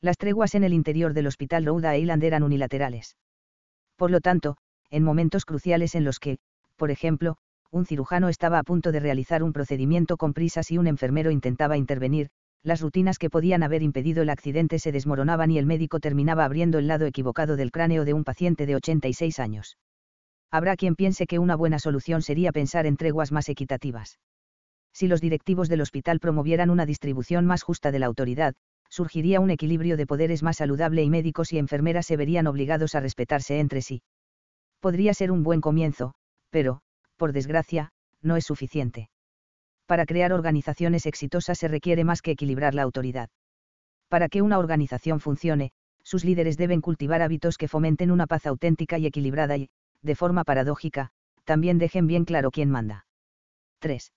Las 0.00 0.18
treguas 0.18 0.54
en 0.54 0.64
el 0.64 0.72
interior 0.72 1.14
del 1.14 1.26
hospital 1.26 1.64
Rhode 1.64 1.98
Island 1.98 2.22
eran 2.22 2.42
unilaterales. 2.42 3.16
Por 3.96 4.10
lo 4.10 4.20
tanto, 4.20 4.56
en 4.90 5.02
momentos 5.02 5.44
cruciales 5.44 5.94
en 5.94 6.04
los 6.04 6.20
que, 6.20 6.38
por 6.76 6.90
ejemplo, 6.90 7.36
un 7.70 7.86
cirujano 7.86 8.28
estaba 8.28 8.58
a 8.58 8.62
punto 8.62 8.92
de 8.92 9.00
realizar 9.00 9.42
un 9.42 9.52
procedimiento 9.52 10.16
con 10.16 10.34
prisas 10.34 10.70
y 10.70 10.78
un 10.78 10.86
enfermero 10.86 11.30
intentaba 11.30 11.76
intervenir, 11.76 12.28
las 12.64 12.80
rutinas 12.80 13.18
que 13.18 13.30
podían 13.30 13.62
haber 13.62 13.82
impedido 13.82 14.22
el 14.22 14.30
accidente 14.30 14.78
se 14.78 14.90
desmoronaban 14.90 15.50
y 15.50 15.58
el 15.58 15.66
médico 15.66 16.00
terminaba 16.00 16.46
abriendo 16.46 16.78
el 16.78 16.88
lado 16.88 17.04
equivocado 17.04 17.56
del 17.56 17.70
cráneo 17.70 18.06
de 18.06 18.14
un 18.14 18.24
paciente 18.24 18.64
de 18.64 18.74
86 18.74 19.38
años. 19.38 19.76
Habrá 20.50 20.74
quien 20.76 20.96
piense 20.96 21.26
que 21.26 21.38
una 21.38 21.56
buena 21.56 21.78
solución 21.78 22.22
sería 22.22 22.52
pensar 22.52 22.86
en 22.86 22.96
treguas 22.96 23.32
más 23.32 23.50
equitativas. 23.50 24.18
Si 24.94 25.08
los 25.08 25.20
directivos 25.20 25.68
del 25.68 25.82
hospital 25.82 26.20
promovieran 26.20 26.70
una 26.70 26.86
distribución 26.86 27.44
más 27.44 27.62
justa 27.62 27.92
de 27.92 27.98
la 27.98 28.06
autoridad, 28.06 28.54
surgiría 28.88 29.40
un 29.40 29.50
equilibrio 29.50 29.96
de 29.96 30.06
poderes 30.06 30.42
más 30.42 30.56
saludable 30.56 31.02
y 31.02 31.10
médicos 31.10 31.52
y 31.52 31.58
enfermeras 31.58 32.06
se 32.06 32.16
verían 32.16 32.46
obligados 32.46 32.94
a 32.94 33.00
respetarse 33.00 33.58
entre 33.58 33.82
sí. 33.82 34.02
Podría 34.80 35.12
ser 35.12 35.30
un 35.32 35.42
buen 35.42 35.60
comienzo, 35.60 36.14
pero, 36.50 36.80
por 37.16 37.32
desgracia, 37.32 37.90
no 38.22 38.36
es 38.36 38.44
suficiente. 38.44 39.08
Para 39.86 40.06
crear 40.06 40.32
organizaciones 40.32 41.06
exitosas 41.06 41.58
se 41.58 41.68
requiere 41.68 42.04
más 42.04 42.22
que 42.22 42.30
equilibrar 42.30 42.74
la 42.74 42.82
autoridad. 42.82 43.28
Para 44.08 44.28
que 44.28 44.42
una 44.42 44.58
organización 44.58 45.20
funcione, 45.20 45.72
sus 46.02 46.24
líderes 46.24 46.56
deben 46.56 46.80
cultivar 46.80 47.22
hábitos 47.22 47.58
que 47.58 47.68
fomenten 47.68 48.10
una 48.10 48.26
paz 48.26 48.46
auténtica 48.46 48.98
y 48.98 49.06
equilibrada 49.06 49.56
y, 49.56 49.70
de 50.02 50.14
forma 50.14 50.44
paradójica, 50.44 51.10
también 51.44 51.78
dejen 51.78 52.06
bien 52.06 52.24
claro 52.24 52.50
quién 52.50 52.70
manda. 52.70 53.06
3. 53.80 54.12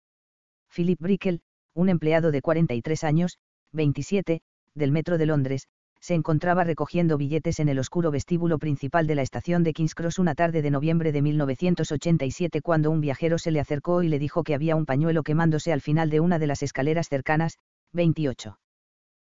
Philip 0.74 1.00
Brickel, 1.00 1.42
un 1.74 1.90
empleado 1.90 2.32
de 2.32 2.42
43 2.42 3.04
años, 3.04 3.38
27, 3.74 4.42
del 4.74 4.92
Metro 4.92 5.18
de 5.18 5.26
Londres, 5.26 5.68
se 6.08 6.16
encontraba 6.16 6.64
recogiendo 6.64 7.18
billetes 7.18 7.60
en 7.60 7.68
el 7.68 7.80
oscuro 7.80 8.12
vestíbulo 8.12 8.60
principal 8.60 9.08
de 9.08 9.16
la 9.16 9.24
estación 9.24 9.64
de 9.64 9.74
King's 9.74 9.94
Cross 9.94 10.20
una 10.20 10.36
tarde 10.36 10.62
de 10.62 10.72
noviembre 10.72 11.12
de 11.12 11.22
1987 11.22 12.62
cuando 12.62 12.92
un 12.92 13.02
viajero 13.02 13.38
se 13.38 13.52
le 13.52 13.60
acercó 13.60 14.04
y 14.04 14.08
le 14.08 14.18
dijo 14.18 14.46
que 14.46 14.56
había 14.56 14.78
un 14.78 14.86
pañuelo 14.86 15.24
quemándose 15.24 15.74
al 15.74 15.82
final 15.82 16.10
de 16.10 16.22
una 16.22 16.40
de 16.40 16.48
las 16.48 16.64
escaleras 16.64 17.10
cercanas, 17.10 17.58
28. 17.92 18.58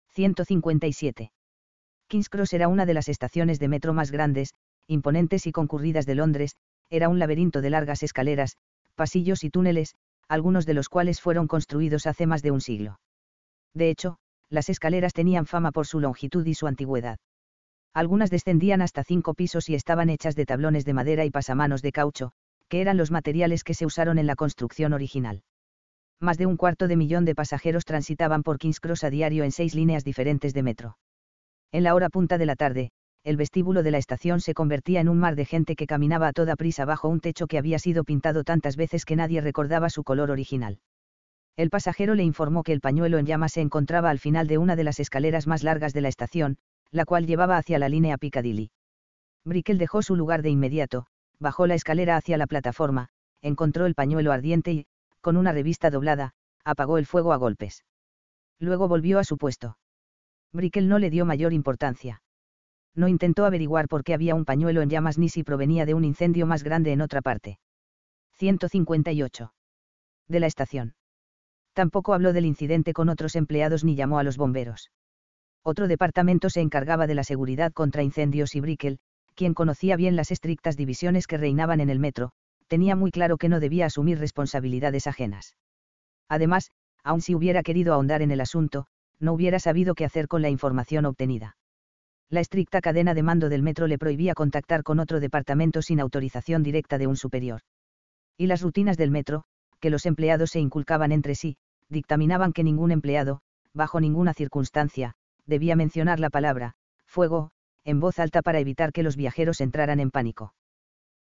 157. 0.10 1.32
King's 2.08 2.28
Cross 2.28 2.51
era 2.51 2.67
una 2.67 2.85
de 2.85 2.94
las 2.96 3.08
estaciones 3.08 3.60
de 3.60 3.69
metro 3.69 3.94
más 3.94 4.12
grandes, 4.12 4.53
imponentes 4.85 5.48
y 5.48 5.53
concurridas 5.53 6.06
de 6.06 6.16
Londres, 6.16 6.58
era 6.90 7.08
un 7.08 7.17
laberinto 7.17 7.62
de 7.62 7.69
largas 7.69 8.03
escaleras, 8.03 8.58
pasillos 8.96 9.46
y 9.46 9.49
túneles, 9.49 9.96
algunos 10.28 10.66
de 10.66 10.74
los 10.74 10.90
cuales 10.90 11.22
fueron 11.22 11.48
construidos 11.48 12.08
hace 12.08 12.28
más 12.28 12.42
de 12.42 12.51
un 12.51 12.60
siglo. 12.60 12.99
De 13.74 13.90
hecho, 13.90 14.17
las 14.49 14.69
escaleras 14.69 15.13
tenían 15.13 15.45
fama 15.45 15.72
por 15.72 15.88
su 15.88 15.99
longitud 15.99 16.45
y 16.45 16.53
su 16.53 16.67
antigüedad. 16.67 17.17
Algunas 17.93 18.29
descendían 18.29 18.81
hasta 18.81 19.03
cinco 19.03 19.33
pisos 19.33 19.69
y 19.69 19.76
estaban 19.76 20.09
hechas 20.09 20.35
de 20.35 20.45
tablones 20.45 20.85
de 20.85 20.93
madera 20.93 21.26
y 21.26 21.31
pasamanos 21.31 21.81
de 21.81 21.92
caucho, 21.92 22.31
que 22.67 22.81
eran 22.81 22.97
los 22.97 23.11
materiales 23.11 23.63
que 23.63 23.74
se 23.74 23.85
usaron 23.85 24.17
en 24.17 24.26
la 24.26 24.35
construcción 24.35 24.93
original. 24.93 25.43
Más 26.19 26.38
de 26.38 26.45
un 26.45 26.58
cuarto 26.58 26.88
de 26.88 26.95
millón 26.95 27.26
de 27.26 27.35
pasajeros 27.35 27.85
transitaban 27.85 28.43
por 28.43 28.58
King's 28.58 28.79
Cross 28.79 29.03
a 29.03 29.09
diario 29.09 29.43
en 29.43 29.51
seis 29.51 29.76
líneas 29.76 30.03
diferentes 30.03 30.53
de 30.53 30.63
metro. 30.63 30.97
En 31.72 31.83
la 31.83 31.93
hora 31.93 32.09
punta 32.09 32.38
de 32.38 32.45
la 32.45 32.56
tarde, 32.56 32.92
el 33.24 33.38
vestíbulo 33.38 33.83
de 33.83 33.92
la 33.92 33.97
estación 33.97 34.42
se 34.42 34.53
convertía 34.53 34.99
en 34.99 35.08
un 35.08 35.19
mar 35.19 35.35
de 35.35 35.45
gente 35.45 35.76
que 35.76 35.88
caminaba 35.88 36.27
a 36.27 36.33
toda 36.33 36.56
prisa 36.56 36.85
bajo 36.85 37.08
un 37.08 37.19
techo 37.19 37.47
que 37.47 37.58
había 37.58 37.79
sido 37.79 38.03
pintado 38.03 38.43
tantas 38.43 38.76
veces 38.76 39.06
que 39.06 39.15
nadie 39.15 39.40
recordaba 39.40 39.90
su 39.90 40.03
color 40.03 40.29
original. 40.29 40.79
El 41.56 41.69
pasajero 41.69 42.16
le 42.16 42.24
informó 42.24 42.64
que 42.64 42.74
el 42.74 42.82
pañuelo 42.82 43.19
en 43.19 43.26
llamas 43.26 43.53
se 43.53 43.62
encontraba 43.62 44.10
al 44.10 44.19
final 44.19 44.48
de 44.48 44.58
una 44.58 44.76
de 44.76 44.84
las 44.84 45.00
escaleras 45.00 45.46
más 45.46 45.64
largas 45.64 45.94
de 45.94 46.02
la 46.02 46.08
estación, 46.08 46.58
la 46.90 47.06
cual 47.06 47.28
llevaba 47.28 47.58
hacia 47.58 47.78
la 47.78 47.90
línea 47.90 48.18
Piccadilly. 48.18 48.72
Brickell 49.46 49.78
dejó 49.78 50.02
su 50.02 50.16
lugar 50.16 50.42
de 50.42 50.50
inmediato, 50.50 51.06
bajó 51.40 51.68
la 51.68 51.76
escalera 51.76 52.18
hacia 52.18 52.38
la 52.38 52.48
plataforma, 52.48 53.10
encontró 53.42 53.86
el 53.86 53.94
pañuelo 53.94 54.32
ardiente 54.32 54.72
y, 54.72 54.86
con 55.22 55.38
una 55.38 55.52
revista 55.52 55.92
doblada, 55.92 56.34
apagó 56.64 56.98
el 56.98 57.06
fuego 57.06 57.34
a 57.34 57.38
golpes. 57.38 57.84
Luego 58.60 58.88
volvió 58.88 59.19
a 59.19 59.24
su 59.24 59.38
puesto. 59.38 59.78
Brickell 60.53 60.88
no 60.88 60.98
le 60.98 61.10
dio 61.10 61.26
mayor 61.26 61.53
importancia. 61.53 62.22
No 62.96 63.08
intentó 63.08 63.46
averiguar 63.46 63.88
por 63.88 64.03
qué 64.03 64.14
había 64.14 64.36
un 64.36 64.46
pañuelo 64.46 64.82
en 64.82 64.90
llamas 64.90 65.18
ni 65.18 65.30
si 65.30 65.44
provenía 65.44 65.86
de 65.86 65.94
un 65.94 66.06
incendio 66.06 66.46
más 66.46 66.64
grande 66.64 66.94
en 66.94 67.02
otra 67.02 67.22
parte. 67.22 67.60
158. 68.34 69.53
De 70.28 70.40
la 70.40 70.48
estación. 70.48 70.96
Tampoco 71.74 72.14
habló 72.14 72.34
del 72.34 72.46
incidente 72.46 72.94
con 72.94 73.10
otros 73.10 73.36
empleados 73.36 73.84
ni 73.84 73.96
llamó 73.96 74.20
a 74.20 74.24
los 74.24 74.38
bomberos. 74.38 74.92
Otro 75.64 75.88
departamento 75.88 76.50
se 76.50 76.62
encargaba 76.62 77.08
de 77.08 77.16
la 77.16 77.24
seguridad 77.24 77.72
contra 77.72 78.04
incendios 78.04 78.54
y 78.56 78.60
Brickell, 78.60 79.00
quien 79.36 79.54
conocía 79.54 79.96
bien 79.96 80.16
las 80.16 80.32
estrictas 80.32 80.78
divisiones 80.78 81.26
que 81.26 81.38
reinaban 81.38 81.80
en 81.80 81.90
el 81.90 82.00
metro, 82.00 82.32
tenía 82.68 82.96
muy 82.96 83.12
claro 83.12 83.38
que 83.38 83.50
no 83.50 83.60
debía 83.60 83.88
asumir 83.88 84.20
responsabilidades 84.20 85.08
ajenas. 85.08 85.56
Además, 86.30 86.72
aun 87.04 87.22
si 87.22 87.36
hubiera 87.36 87.64
querido 87.64 87.94
ahondar 87.94 88.22
en 88.22 88.32
el 88.32 88.42
asunto, 88.42 88.86
no 89.20 89.34
hubiera 89.34 89.60
sabido 89.60 89.96
qué 89.96 90.06
hacer 90.06 90.28
con 90.28 90.42
la 90.42 90.50
información 90.50 91.06
obtenida. 91.06 91.56
La 92.30 92.40
estricta 92.40 92.82
cadena 92.82 93.14
de 93.14 93.24
mando 93.24 93.50
del 93.50 93.64
metro 93.64 93.88
le 93.88 93.98
prohibía 93.98 94.34
contactar 94.34 94.84
con 94.84 95.00
otro 95.00 95.20
departamento 95.20 95.82
sin 95.82 96.00
autorización 96.00 96.64
directa 96.64 96.98
de 96.98 97.08
un 97.08 97.16
superior. 97.16 97.62
Y 98.38 98.48
las 98.48 98.62
rutinas 98.62 98.98
del 98.98 99.12
metro, 99.12 99.44
que 99.80 99.90
los 99.90 100.06
empleados 100.06 100.52
se 100.52 100.60
inculcaban 100.60 101.12
entre 101.12 101.36
sí, 101.36 101.58
dictaminaban 101.93 102.51
que 102.51 102.63
ningún 102.63 102.92
empleado, 102.92 103.40
bajo 103.74 104.01
ninguna 104.01 104.33
circunstancia, 104.33 105.13
debía 105.45 105.77
mencionar 105.77 106.19
la 106.19 106.29
palabra, 106.29 106.74
fuego, 107.06 107.51
en 107.85 107.99
voz 107.99 108.19
alta 108.19 108.42
para 108.42 108.59
evitar 108.59 108.92
que 108.92 109.03
los 109.03 109.15
viajeros 109.15 109.61
entraran 109.61 109.99
en 110.01 110.11
pánico. 110.11 110.53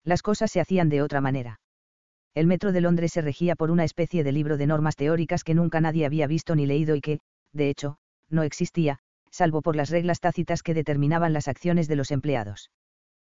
Las 0.03 0.21
cosas 0.21 0.51
se 0.51 0.61
hacían 0.61 0.89
de 0.89 1.01
otra 1.01 1.19
manera. 1.21 1.59
El 2.33 2.47
metro 2.47 2.71
de 2.71 2.81
Londres 2.81 3.11
se 3.13 3.21
regía 3.21 3.55
por 3.55 3.71
una 3.71 3.83
especie 3.83 4.23
de 4.23 4.31
libro 4.31 4.57
de 4.57 4.67
normas 4.67 4.95
teóricas 4.95 5.43
que 5.43 5.55
nunca 5.55 5.81
nadie 5.81 6.05
había 6.05 6.27
visto 6.27 6.55
ni 6.55 6.65
leído 6.65 6.95
y 6.95 7.01
que, 7.01 7.19
de 7.53 7.69
hecho, 7.69 7.97
no 8.29 8.43
existía, 8.43 8.99
salvo 9.31 9.61
por 9.61 9.75
las 9.75 9.89
reglas 9.89 10.19
tácitas 10.19 10.63
que 10.63 10.73
determinaban 10.73 11.33
las 11.33 11.47
acciones 11.47 11.87
de 11.87 11.95
los 11.95 12.11
empleados. 12.11 12.71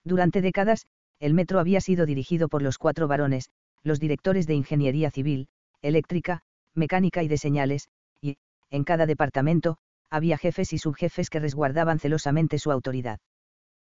Durante 0.03 0.41
décadas, 0.41 0.87
el 1.19 1.33
metro 1.33 1.59
había 1.59 1.81
sido 1.81 2.05
dirigido 2.05 2.47
por 2.47 2.61
los 2.61 2.77
cuatro 2.77 3.07
varones, 3.07 3.49
los 3.83 3.99
directores 3.99 4.47
de 4.47 4.55
ingeniería 4.55 5.11
civil, 5.11 5.47
eléctrica, 5.81 6.41
mecánica 6.75 7.23
y 7.23 7.27
de 7.27 7.37
señales, 7.37 7.89
y, 8.21 8.37
en 8.69 8.83
cada 8.83 9.05
departamento, 9.05 9.77
había 10.09 10.37
jefes 10.37 10.73
y 10.73 10.77
subjefes 10.77 11.29
que 11.29 11.39
resguardaban 11.39 11.99
celosamente 11.99 12.59
su 12.59 12.71
autoridad. 12.71 13.19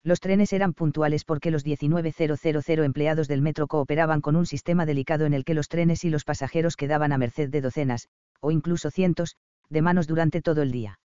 Los 0.04 0.20
trenes 0.20 0.54
eran 0.54 0.74
puntuales 0.74 1.26
porque 1.26 1.52
los 1.52 1.66
19.000 1.66 2.84
empleados 2.86 3.28
del 3.28 3.42
metro 3.42 3.68
cooperaban 3.68 4.22
con 4.22 4.36
un 4.36 4.46
sistema 4.46 4.86
delicado 4.86 5.26
en 5.26 5.34
el 5.34 5.44
que 5.44 5.54
los 5.54 5.68
trenes 5.68 6.04
y 6.06 6.10
los 6.10 6.24
pasajeros 6.24 6.76
quedaban 6.76 7.12
a 7.12 7.18
merced 7.18 7.50
de 7.50 7.62
docenas, 7.62 8.08
o 8.40 8.52
incluso 8.52 8.90
cientos, 8.90 9.36
de 9.70 9.82
manos 9.82 10.08
durante 10.08 10.42
todo 10.42 10.62
el 10.62 10.72
día. 10.72 11.00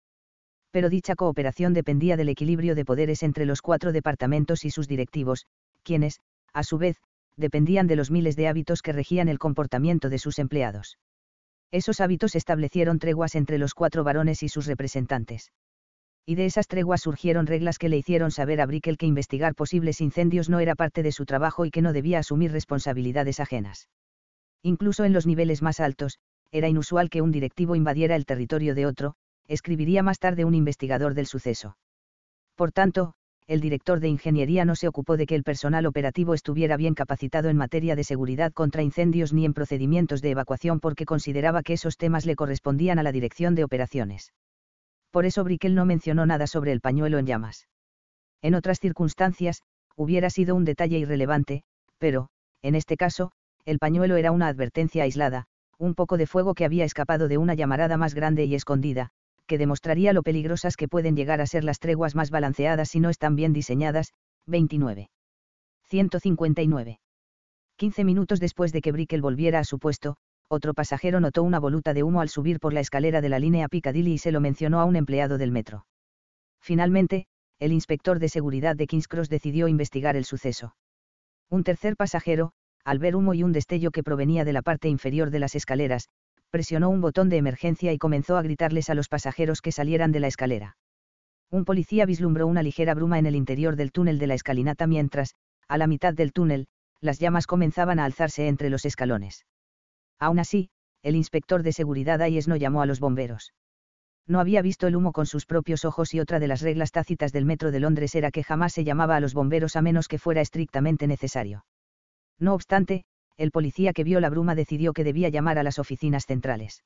Pero 0.70 0.88
dicha 0.88 1.16
cooperación 1.16 1.72
dependía 1.72 2.16
del 2.16 2.28
equilibrio 2.28 2.74
de 2.74 2.84
poderes 2.84 3.22
entre 3.22 3.46
los 3.46 3.62
cuatro 3.62 3.92
departamentos 3.92 4.64
y 4.64 4.70
sus 4.70 4.86
directivos, 4.86 5.46
quienes, 5.82 6.20
a 6.52 6.62
su 6.62 6.78
vez, 6.78 6.96
dependían 7.36 7.86
de 7.86 7.96
los 7.96 8.10
miles 8.10 8.36
de 8.36 8.48
hábitos 8.48 8.82
que 8.82 8.92
regían 8.92 9.28
el 9.28 9.38
comportamiento 9.38 10.10
de 10.10 10.18
sus 10.18 10.38
empleados. 10.38 10.98
Esos 11.72 12.00
hábitos 12.00 12.34
establecieron 12.34 12.98
treguas 12.98 13.34
entre 13.34 13.58
los 13.58 13.74
cuatro 13.74 14.02
varones 14.02 14.42
y 14.42 14.48
sus 14.48 14.66
representantes. 14.66 15.52
Y 16.26 16.34
de 16.34 16.46
esas 16.46 16.66
treguas 16.66 17.02
surgieron 17.02 17.46
reglas 17.46 17.78
que 17.78 17.88
le 17.88 17.96
hicieron 17.96 18.30
saber 18.30 18.60
a 18.60 18.66
Brickel 18.66 18.98
que 18.98 19.06
investigar 19.06 19.54
posibles 19.54 20.00
incendios 20.00 20.48
no 20.48 20.60
era 20.60 20.74
parte 20.74 21.02
de 21.02 21.12
su 21.12 21.24
trabajo 21.24 21.64
y 21.64 21.70
que 21.70 21.82
no 21.82 21.92
debía 21.92 22.18
asumir 22.18 22.52
responsabilidades 22.52 23.40
ajenas. 23.40 23.88
Incluso 24.62 25.04
en 25.04 25.12
los 25.12 25.26
niveles 25.26 25.62
más 25.62 25.80
altos, 25.80 26.18
era 26.52 26.68
inusual 26.68 27.08
que 27.08 27.22
un 27.22 27.30
directivo 27.30 27.76
invadiera 27.76 28.16
el 28.16 28.26
territorio 28.26 28.74
de 28.74 28.86
otro, 28.86 29.14
escribiría 29.46 30.02
más 30.02 30.18
tarde 30.18 30.44
un 30.44 30.54
investigador 30.54 31.14
del 31.14 31.26
suceso. 31.26 31.76
Por 32.56 32.72
tanto, 32.72 33.14
el 33.46 33.60
director 33.60 34.00
de 34.00 34.08
ingeniería 34.08 34.64
no 34.64 34.76
se 34.76 34.88
ocupó 34.88 35.16
de 35.16 35.26
que 35.26 35.34
el 35.34 35.42
personal 35.42 35.86
operativo 35.86 36.34
estuviera 36.34 36.76
bien 36.76 36.94
capacitado 36.94 37.48
en 37.48 37.56
materia 37.56 37.96
de 37.96 38.04
seguridad 38.04 38.52
contra 38.52 38.82
incendios 38.82 39.32
ni 39.32 39.44
en 39.44 39.54
procedimientos 39.54 40.22
de 40.22 40.30
evacuación 40.30 40.80
porque 40.80 41.04
consideraba 41.04 41.62
que 41.62 41.72
esos 41.72 41.96
temas 41.96 42.26
le 42.26 42.36
correspondían 42.36 42.98
a 42.98 43.02
la 43.02 43.12
dirección 43.12 43.54
de 43.54 43.64
operaciones. 43.64 44.32
Por 45.10 45.26
eso 45.26 45.42
Brickell 45.42 45.74
no 45.74 45.84
mencionó 45.84 46.26
nada 46.26 46.46
sobre 46.46 46.72
el 46.72 46.80
pañuelo 46.80 47.18
en 47.18 47.26
llamas. 47.26 47.66
En 48.42 48.54
otras 48.54 48.78
circunstancias, 48.78 49.62
hubiera 49.96 50.30
sido 50.30 50.54
un 50.54 50.64
detalle 50.64 50.98
irrelevante, 50.98 51.62
pero, 51.98 52.28
en 52.62 52.74
este 52.74 52.96
caso, 52.96 53.32
el 53.64 53.78
pañuelo 53.78 54.16
era 54.16 54.32
una 54.32 54.48
advertencia 54.48 55.02
aislada, 55.02 55.46
un 55.78 55.94
poco 55.94 56.16
de 56.16 56.26
fuego 56.26 56.54
que 56.54 56.64
había 56.64 56.84
escapado 56.84 57.28
de 57.28 57.38
una 57.38 57.54
llamarada 57.54 57.96
más 57.96 58.14
grande 58.14 58.44
y 58.44 58.54
escondida, 58.54 59.10
que 59.50 59.58
demostraría 59.58 60.12
lo 60.12 60.22
peligrosas 60.22 60.76
que 60.76 60.86
pueden 60.86 61.16
llegar 61.16 61.40
a 61.40 61.46
ser 61.46 61.64
las 61.64 61.80
treguas 61.80 62.14
más 62.14 62.30
balanceadas 62.30 62.88
si 62.88 63.00
no 63.00 63.10
están 63.10 63.34
bien 63.34 63.52
diseñadas. 63.52 64.12
29. 64.46 65.10
159. 65.88 67.00
15 67.74 68.04
minutos 68.04 68.38
después 68.38 68.72
de 68.72 68.80
que 68.80 68.92
Brickell 68.92 69.20
volviera 69.20 69.58
a 69.58 69.64
su 69.64 69.80
puesto, 69.80 70.14
otro 70.48 70.72
pasajero 70.72 71.18
notó 71.18 71.42
una 71.42 71.58
voluta 71.58 71.94
de 71.94 72.04
humo 72.04 72.20
al 72.20 72.28
subir 72.28 72.60
por 72.60 72.72
la 72.72 72.78
escalera 72.78 73.20
de 73.20 73.28
la 73.28 73.40
línea 73.40 73.66
Piccadilly 73.66 74.12
y 74.12 74.18
se 74.18 74.30
lo 74.30 74.40
mencionó 74.40 74.78
a 74.78 74.84
un 74.84 74.94
empleado 74.94 75.36
del 75.36 75.50
metro. 75.50 75.84
Finalmente, 76.60 77.26
el 77.58 77.72
inspector 77.72 78.20
de 78.20 78.28
seguridad 78.28 78.76
de 78.76 78.86
King's 78.86 79.08
Cross 79.08 79.28
decidió 79.28 79.66
investigar 79.66 80.14
el 80.14 80.24
suceso. 80.24 80.76
Un 81.48 81.64
tercer 81.64 81.96
pasajero, 81.96 82.52
al 82.84 83.00
ver 83.00 83.16
humo 83.16 83.34
y 83.34 83.42
un 83.42 83.50
destello 83.50 83.90
que 83.90 84.04
provenía 84.04 84.44
de 84.44 84.52
la 84.52 84.62
parte 84.62 84.88
inferior 84.88 85.30
de 85.30 85.40
las 85.40 85.56
escaleras, 85.56 86.08
presionó 86.50 86.90
un 86.90 87.00
botón 87.00 87.28
de 87.28 87.36
emergencia 87.36 87.92
y 87.92 87.98
comenzó 87.98 88.36
a 88.36 88.42
gritarles 88.42 88.90
a 88.90 88.94
los 88.94 89.08
pasajeros 89.08 89.62
que 89.62 89.72
salieran 89.72 90.12
de 90.12 90.20
la 90.20 90.26
escalera. 90.26 90.76
Un 91.50 91.64
policía 91.64 92.06
vislumbró 92.06 92.46
una 92.46 92.62
ligera 92.62 92.94
bruma 92.94 93.18
en 93.18 93.26
el 93.26 93.34
interior 93.34 93.76
del 93.76 93.92
túnel 93.92 94.18
de 94.18 94.26
la 94.26 94.34
escalinata 94.34 94.86
mientras, 94.86 95.34
a 95.68 95.78
la 95.78 95.86
mitad 95.86 96.14
del 96.14 96.32
túnel, 96.32 96.66
las 97.00 97.18
llamas 97.18 97.46
comenzaban 97.46 97.98
a 97.98 98.04
alzarse 98.04 98.46
entre 98.46 98.70
los 98.70 98.84
escalones. 98.84 99.46
Aún 100.18 100.38
así, 100.38 100.70
el 101.02 101.16
inspector 101.16 101.62
de 101.62 101.72
seguridad 101.72 102.20
Ayes 102.20 102.46
no 102.46 102.56
llamó 102.56 102.82
a 102.82 102.86
los 102.86 103.00
bomberos. 103.00 103.52
No 104.26 104.38
había 104.38 104.62
visto 104.62 104.86
el 104.86 104.94
humo 104.94 105.12
con 105.12 105.26
sus 105.26 105.46
propios 105.46 105.84
ojos 105.84 106.14
y 106.14 106.20
otra 106.20 106.38
de 106.38 106.46
las 106.46 106.60
reglas 106.60 106.92
tácitas 106.92 107.32
del 107.32 107.46
metro 107.46 107.70
de 107.70 107.80
Londres 107.80 108.14
era 108.14 108.30
que 108.30 108.44
jamás 108.44 108.72
se 108.72 108.84
llamaba 108.84 109.16
a 109.16 109.20
los 109.20 109.34
bomberos 109.34 109.76
a 109.76 109.82
menos 109.82 110.08
que 110.08 110.18
fuera 110.18 110.40
estrictamente 110.40 111.06
necesario. 111.06 111.64
No 112.38 112.54
obstante, 112.54 113.04
el 113.40 113.52
policía 113.52 113.94
que 113.94 114.04
vio 114.04 114.20
la 114.20 114.28
bruma 114.28 114.54
decidió 114.54 114.92
que 114.92 115.02
debía 115.02 115.30
llamar 115.30 115.58
a 115.58 115.62
las 115.62 115.78
oficinas 115.78 116.26
centrales. 116.26 116.84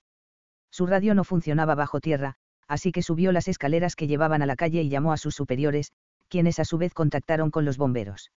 Su 0.71 0.87
radio 0.87 1.13
no 1.13 1.25
funcionaba 1.25 1.75
bajo 1.75 1.99
tierra, 2.01 2.37
así 2.69 2.93
que 2.93 3.03
subió 3.03 3.33
las 3.33 3.49
escaleras 3.49 3.97
que 3.97 4.07
llevaban 4.07 4.41
a 4.41 4.47
la 4.47 4.55
calle 4.55 4.81
y 4.81 4.89
llamó 4.89 5.13
a 5.13 5.17
sus 5.17 5.35
superiores, 5.35 5.91
quienes 6.29 6.61
a 6.61 6.65
su 6.65 6.79
vez 6.79 6.95
contactaron 6.95 7.51
con 7.51 7.65
los 7.65 7.77
bomberos. 7.77 8.31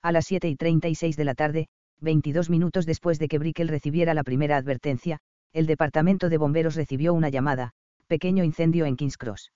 A 0.00 0.12
las 0.12 0.24
7 0.24 0.48
y 0.48 0.56
36 0.56 1.14
de 1.14 1.24
la 1.24 1.34
tarde, 1.34 1.68
22 2.00 2.48
minutos 2.48 2.86
después 2.86 3.18
de 3.18 3.28
que 3.28 3.38
Brickel 3.38 3.68
recibiera 3.68 4.14
la 4.14 4.24
primera 4.24 4.56
advertencia, 4.56 5.18
el 5.52 5.66
departamento 5.66 6.30
de 6.30 6.38
bomberos 6.38 6.74
recibió 6.74 7.12
una 7.12 7.28
llamada, 7.28 7.72
pequeño 8.06 8.44
incendio 8.44 8.86
en 8.86 8.96
King's 8.96 9.18
Cross. 9.18 9.52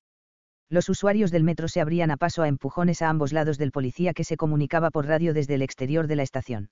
Los 0.68 0.90
usuarios 0.90 1.30
del 1.30 1.44
metro 1.44 1.66
se 1.66 1.80
abrían 1.80 2.10
a 2.10 2.18
paso 2.18 2.42
a 2.42 2.48
empujones 2.48 3.00
a 3.00 3.08
ambos 3.08 3.32
lados 3.32 3.56
del 3.56 3.72
policía 3.72 4.12
que 4.12 4.24
se 4.24 4.36
comunicaba 4.36 4.90
por 4.90 5.06
radio 5.06 5.32
desde 5.32 5.54
el 5.54 5.62
exterior 5.62 6.08
de 6.08 6.16
la 6.16 6.24
estación. 6.24 6.68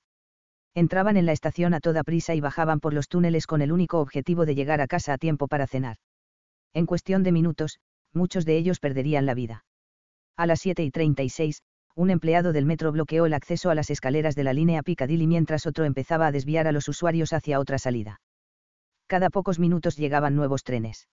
Entraban 0.75 1.17
en 1.17 1.27
la 1.27 1.33
estación 1.33 1.73
a 1.73 1.81
toda 1.81 2.03
prisa 2.03 2.35
y 2.35 2.41
bajaban 2.41 2.81
por 2.81 2.95
los 2.95 3.09
túneles 3.09 3.47
con 3.47 3.63
el 3.63 3.71
único 3.71 4.01
objetivo 4.01 4.45
de 4.45 4.57
llegar 4.57 4.81
a 4.81 4.89
casa 4.89 5.13
a 5.13 5.19
tiempo 5.19 5.47
para 5.47 5.69
cenar. 5.69 5.97
En 6.73 6.87
cuestión 6.87 7.23
de 7.23 7.31
minutos, 7.31 7.79
muchos 8.13 8.45
de 8.45 8.57
ellos 8.57 8.81
perderían 8.81 9.27
la 9.27 9.35
vida. 9.35 9.65
A 10.37 10.47
las 10.47 10.61
7 10.61 10.83
y 10.83 10.91
36, 10.91 11.63
un 11.95 12.11
empleado 12.11 12.53
del 12.53 12.67
metro 12.67 12.91
bloqueó 12.91 13.27
el 13.27 13.35
acceso 13.35 13.71
a 13.71 13.77
las 13.77 13.89
escaleras 13.89 14.35
de 14.35 14.43
la 14.43 14.53
línea 14.53 14.83
Piccadilly 14.83 15.29
mientras 15.29 15.67
otro 15.67 15.85
empezaba 15.85 16.27
a 16.27 16.33
desviar 16.33 16.67
a 16.67 16.73
los 16.73 16.89
usuarios 16.89 17.33
hacia 17.33 17.61
otra 17.61 17.79
salida. 17.79 18.21
Cada 19.07 19.31
pocos 19.31 19.61
minutos 19.61 19.97
llegaban 19.97 20.35
nuevos 20.35 20.65
trenes. 20.65 21.09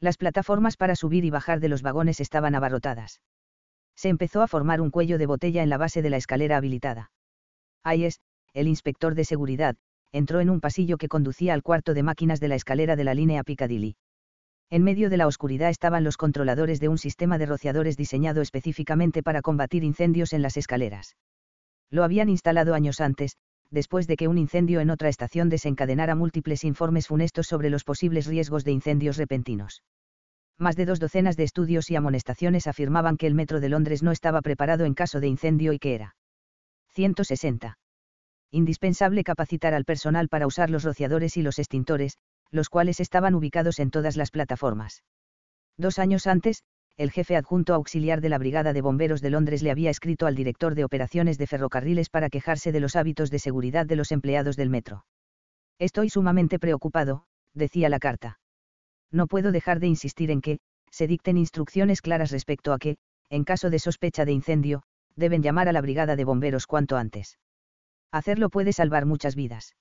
Las 0.00 0.18
plataformas 0.18 0.76
para 0.76 0.96
subir 0.96 1.24
y 1.24 1.30
bajar 1.30 1.60
de 1.60 1.68
los 1.68 1.80
vagones 1.80 2.20
estaban 2.20 2.54
abarrotadas. 2.54 3.22
Se 3.96 4.10
empezó 4.10 4.42
a 4.42 4.48
formar 4.48 4.82
un 4.82 4.90
cuello 4.90 5.16
de 5.16 5.26
botella 5.26 5.62
en 5.62 5.70
la 5.70 5.78
base 5.78 6.02
de 6.02 6.10
la 6.10 6.16
escalera 6.18 6.58
habilitada. 6.58 7.10
Ayes, 7.84 8.20
el 8.54 8.68
inspector 8.68 9.14
de 9.14 9.24
seguridad, 9.24 9.76
entró 10.12 10.40
en 10.40 10.50
un 10.50 10.60
pasillo 10.60 10.98
que 10.98 11.08
conducía 11.08 11.54
al 11.54 11.62
cuarto 11.62 11.94
de 11.94 12.02
máquinas 12.02 12.40
de 12.40 12.48
la 12.48 12.54
escalera 12.54 12.96
de 12.96 13.04
la 13.04 13.14
línea 13.14 13.42
Piccadilly. 13.42 13.96
En 14.70 14.84
medio 14.84 15.10
de 15.10 15.16
la 15.16 15.26
oscuridad 15.26 15.70
estaban 15.70 16.04
los 16.04 16.16
controladores 16.16 16.80
de 16.80 16.88
un 16.88 16.98
sistema 16.98 17.38
de 17.38 17.46
rociadores 17.46 17.96
diseñado 17.96 18.40
específicamente 18.40 19.22
para 19.22 19.42
combatir 19.42 19.84
incendios 19.84 20.32
en 20.32 20.42
las 20.42 20.56
escaleras. 20.56 21.16
Lo 21.90 22.04
habían 22.04 22.28
instalado 22.28 22.74
años 22.74 23.00
antes, 23.00 23.36
después 23.70 24.06
de 24.06 24.16
que 24.16 24.28
un 24.28 24.38
incendio 24.38 24.80
en 24.80 24.90
otra 24.90 25.08
estación 25.08 25.48
desencadenara 25.48 26.14
múltiples 26.14 26.64
informes 26.64 27.06
funestos 27.06 27.46
sobre 27.46 27.70
los 27.70 27.84
posibles 27.84 28.26
riesgos 28.26 28.64
de 28.64 28.72
incendios 28.72 29.16
repentinos. 29.16 29.82
Más 30.58 30.76
de 30.76 30.86
dos 30.86 31.00
docenas 31.00 31.36
de 31.36 31.44
estudios 31.44 31.90
y 31.90 31.96
amonestaciones 31.96 32.66
afirmaban 32.66 33.16
que 33.16 33.26
el 33.26 33.34
metro 33.34 33.60
de 33.60 33.68
Londres 33.68 34.02
no 34.02 34.10
estaba 34.10 34.42
preparado 34.42 34.84
en 34.84 34.94
caso 34.94 35.20
de 35.20 35.28
incendio 35.28 35.72
y 35.72 35.78
que 35.78 35.94
era 35.94 36.14
160. 36.94 37.78
Indispensable 38.54 39.24
capacitar 39.24 39.72
al 39.72 39.86
personal 39.86 40.28
para 40.28 40.46
usar 40.46 40.68
los 40.68 40.84
rociadores 40.84 41.38
y 41.38 41.42
los 41.42 41.58
extintores, 41.58 42.18
los 42.50 42.68
cuales 42.68 43.00
estaban 43.00 43.34
ubicados 43.34 43.78
en 43.78 43.90
todas 43.90 44.18
las 44.18 44.30
plataformas. 44.30 45.02
Dos 45.78 45.98
años 45.98 46.26
antes, 46.26 46.62
el 46.98 47.10
jefe 47.10 47.34
adjunto 47.34 47.72
auxiliar 47.72 48.20
de 48.20 48.28
la 48.28 48.36
Brigada 48.36 48.74
de 48.74 48.82
Bomberos 48.82 49.22
de 49.22 49.30
Londres 49.30 49.62
le 49.62 49.70
había 49.70 49.88
escrito 49.88 50.26
al 50.26 50.34
director 50.34 50.74
de 50.74 50.84
operaciones 50.84 51.38
de 51.38 51.46
ferrocarriles 51.46 52.10
para 52.10 52.28
quejarse 52.28 52.72
de 52.72 52.80
los 52.80 52.94
hábitos 52.94 53.30
de 53.30 53.38
seguridad 53.38 53.86
de 53.86 53.96
los 53.96 54.12
empleados 54.12 54.56
del 54.56 54.68
metro. 54.68 55.06
Estoy 55.78 56.10
sumamente 56.10 56.58
preocupado, 56.58 57.24
decía 57.54 57.88
la 57.88 57.98
carta. 57.98 58.38
No 59.10 59.28
puedo 59.28 59.50
dejar 59.50 59.80
de 59.80 59.86
insistir 59.86 60.30
en 60.30 60.42
que, 60.42 60.58
se 60.90 61.06
dicten 61.06 61.38
instrucciones 61.38 62.02
claras 62.02 62.30
respecto 62.30 62.74
a 62.74 62.78
que, 62.78 62.98
en 63.30 63.44
caso 63.44 63.70
de 63.70 63.78
sospecha 63.78 64.26
de 64.26 64.32
incendio, 64.32 64.82
deben 65.16 65.42
llamar 65.42 65.70
a 65.70 65.72
la 65.72 65.80
Brigada 65.80 66.16
de 66.16 66.24
Bomberos 66.24 66.66
cuanto 66.66 66.98
antes. 66.98 67.38
Hacerlo 68.12 68.50
puede 68.50 68.72
salvar 68.72 69.06
muchas 69.06 69.34
vidas. 69.34 69.74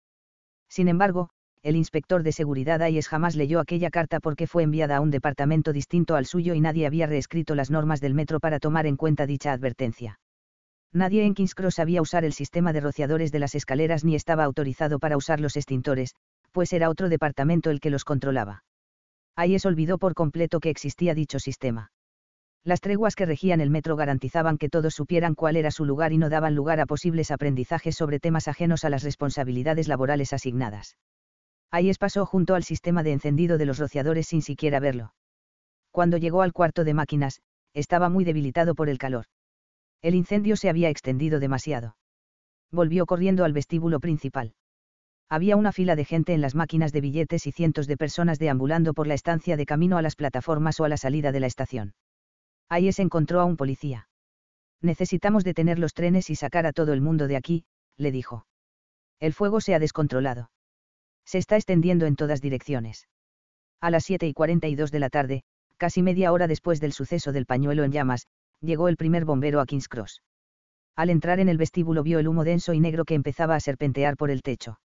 Sin 0.69 0.87
embargo, 0.87 1.29
el 1.63 1.75
inspector 1.75 2.23
de 2.23 2.31
seguridad 2.31 2.81
AIES 2.81 3.07
jamás 3.07 3.35
leyó 3.35 3.59
aquella 3.59 3.91
carta 3.91 4.19
porque 4.19 4.47
fue 4.47 4.63
enviada 4.63 4.97
a 4.97 5.01
un 5.01 5.11
departamento 5.11 5.73
distinto 5.73 6.15
al 6.15 6.25
suyo 6.25 6.53
y 6.55 6.61
nadie 6.61 6.87
había 6.87 7.05
reescrito 7.05 7.53
las 7.53 7.69
normas 7.69 8.01
del 8.01 8.15
metro 8.15 8.39
para 8.39 8.59
tomar 8.59 8.87
en 8.87 8.95
cuenta 8.95 9.27
dicha 9.27 9.51
advertencia. 9.51 10.19
Nadie 10.93 11.23
en 11.23 11.35
King's 11.35 11.53
Cross 11.53 11.75
sabía 11.75 12.01
usar 12.01 12.25
el 12.25 12.33
sistema 12.33 12.73
de 12.73 12.81
rociadores 12.81 13.31
de 13.31 13.39
las 13.39 13.53
escaleras 13.53 14.03
ni 14.03 14.15
estaba 14.15 14.43
autorizado 14.43 14.97
para 14.97 15.17
usar 15.17 15.39
los 15.39 15.55
extintores, 15.55 16.15
pues 16.51 16.73
era 16.73 16.89
otro 16.89 17.09
departamento 17.09 17.69
el 17.69 17.79
que 17.79 17.91
los 17.91 18.03
controlaba. 18.03 18.63
AIES 19.35 19.65
olvidó 19.65 19.97
por 19.97 20.13
completo 20.13 20.59
que 20.59 20.69
existía 20.69 21.13
dicho 21.13 21.39
sistema. 21.39 21.91
Las 22.63 22.79
treguas 22.79 23.15
que 23.15 23.25
regían 23.25 23.59
el 23.59 23.71
metro 23.71 23.95
garantizaban 23.95 24.59
que 24.59 24.69
todos 24.69 24.93
supieran 24.93 25.33
cuál 25.33 25.55
era 25.55 25.71
su 25.71 25.83
lugar 25.83 26.13
y 26.13 26.19
no 26.19 26.29
daban 26.29 26.53
lugar 26.53 26.79
a 26.79 26.85
posibles 26.85 27.31
aprendizajes 27.31 27.95
sobre 27.95 28.19
temas 28.19 28.47
ajenos 28.47 28.85
a 28.85 28.89
las 28.89 29.01
responsabilidades 29.01 29.87
laborales 29.87 30.31
asignadas. 30.31 30.95
Ayes 31.71 31.97
pasó 31.97 32.25
junto 32.25 32.53
al 32.53 32.63
sistema 32.63 33.01
de 33.01 33.13
encendido 33.13 33.57
de 33.57 33.65
los 33.65 33.79
rociadores 33.79 34.27
sin 34.27 34.43
siquiera 34.43 34.79
verlo. 34.79 35.13
Cuando 35.89 36.17
llegó 36.17 36.43
al 36.43 36.53
cuarto 36.53 36.83
de 36.83 36.93
máquinas, 36.93 37.41
estaba 37.73 38.09
muy 38.09 38.25
debilitado 38.25 38.75
por 38.75 38.89
el 38.89 38.99
calor. 38.99 39.25
El 40.01 40.13
incendio 40.13 40.55
se 40.55 40.69
había 40.69 40.89
extendido 40.89 41.39
demasiado. 41.39 41.95
Volvió 42.71 43.05
corriendo 43.05 43.43
al 43.43 43.53
vestíbulo 43.53 43.99
principal. 43.99 44.53
Había 45.29 45.55
una 45.55 45.71
fila 45.71 45.95
de 45.95 46.05
gente 46.05 46.33
en 46.33 46.41
las 46.41 46.55
máquinas 46.55 46.91
de 46.91 47.01
billetes 47.01 47.47
y 47.47 47.51
cientos 47.51 47.87
de 47.87 47.97
personas 47.97 48.37
deambulando 48.37 48.93
por 48.93 49.07
la 49.07 49.13
estancia 49.13 49.57
de 49.57 49.65
camino 49.65 49.97
a 49.97 50.01
las 50.01 50.15
plataformas 50.15 50.79
o 50.79 50.83
a 50.83 50.89
la 50.89 50.97
salida 50.97 51.31
de 51.31 51.39
la 51.39 51.47
estación. 51.47 51.93
Ayes 52.71 52.99
encontró 52.99 53.41
a 53.41 53.45
un 53.45 53.57
policía. 53.57 54.07
Necesitamos 54.81 55.43
detener 55.43 55.77
los 55.77 55.93
trenes 55.93 56.29
y 56.29 56.35
sacar 56.35 56.65
a 56.65 56.73
todo 56.73 56.93
el 56.93 57.01
mundo 57.01 57.27
de 57.27 57.35
aquí, 57.35 57.65
le 57.97 58.11
dijo. 58.11 58.47
El 59.19 59.33
fuego 59.33 59.61
se 59.61 59.75
ha 59.75 59.79
descontrolado 59.79 60.49
se 61.31 61.37
está 61.37 61.55
extendiendo 61.55 62.05
en 62.07 62.17
todas 62.17 62.41
direcciones. 62.41 63.07
A 63.79 63.89
las 63.89 64.03
7 64.03 64.27
y 64.27 64.33
42 64.33 64.91
de 64.91 64.99
la 64.99 65.09
tarde, 65.09 65.43
casi 65.77 66.01
media 66.01 66.33
hora 66.33 66.45
después 66.45 66.81
del 66.81 66.91
suceso 66.91 67.31
del 67.31 67.45
pañuelo 67.45 67.85
en 67.85 67.93
llamas, 67.93 68.27
llegó 68.59 68.89
el 68.89 68.97
primer 68.97 69.23
bombero 69.23 69.61
a 69.61 69.65
King's 69.65 69.87
Cross. 69.87 70.21
Al 70.95 71.09
entrar 71.09 71.39
en 71.39 71.47
el 71.47 71.57
vestíbulo 71.57 72.03
vio 72.03 72.19
el 72.19 72.27
humo 72.27 72.43
denso 72.43 72.73
y 72.73 72.81
negro 72.81 73.05
que 73.05 73.15
empezaba 73.15 73.55
a 73.55 73.61
serpentear 73.61 74.17
por 74.17 74.29
el 74.29 74.41
techo. 74.41 74.81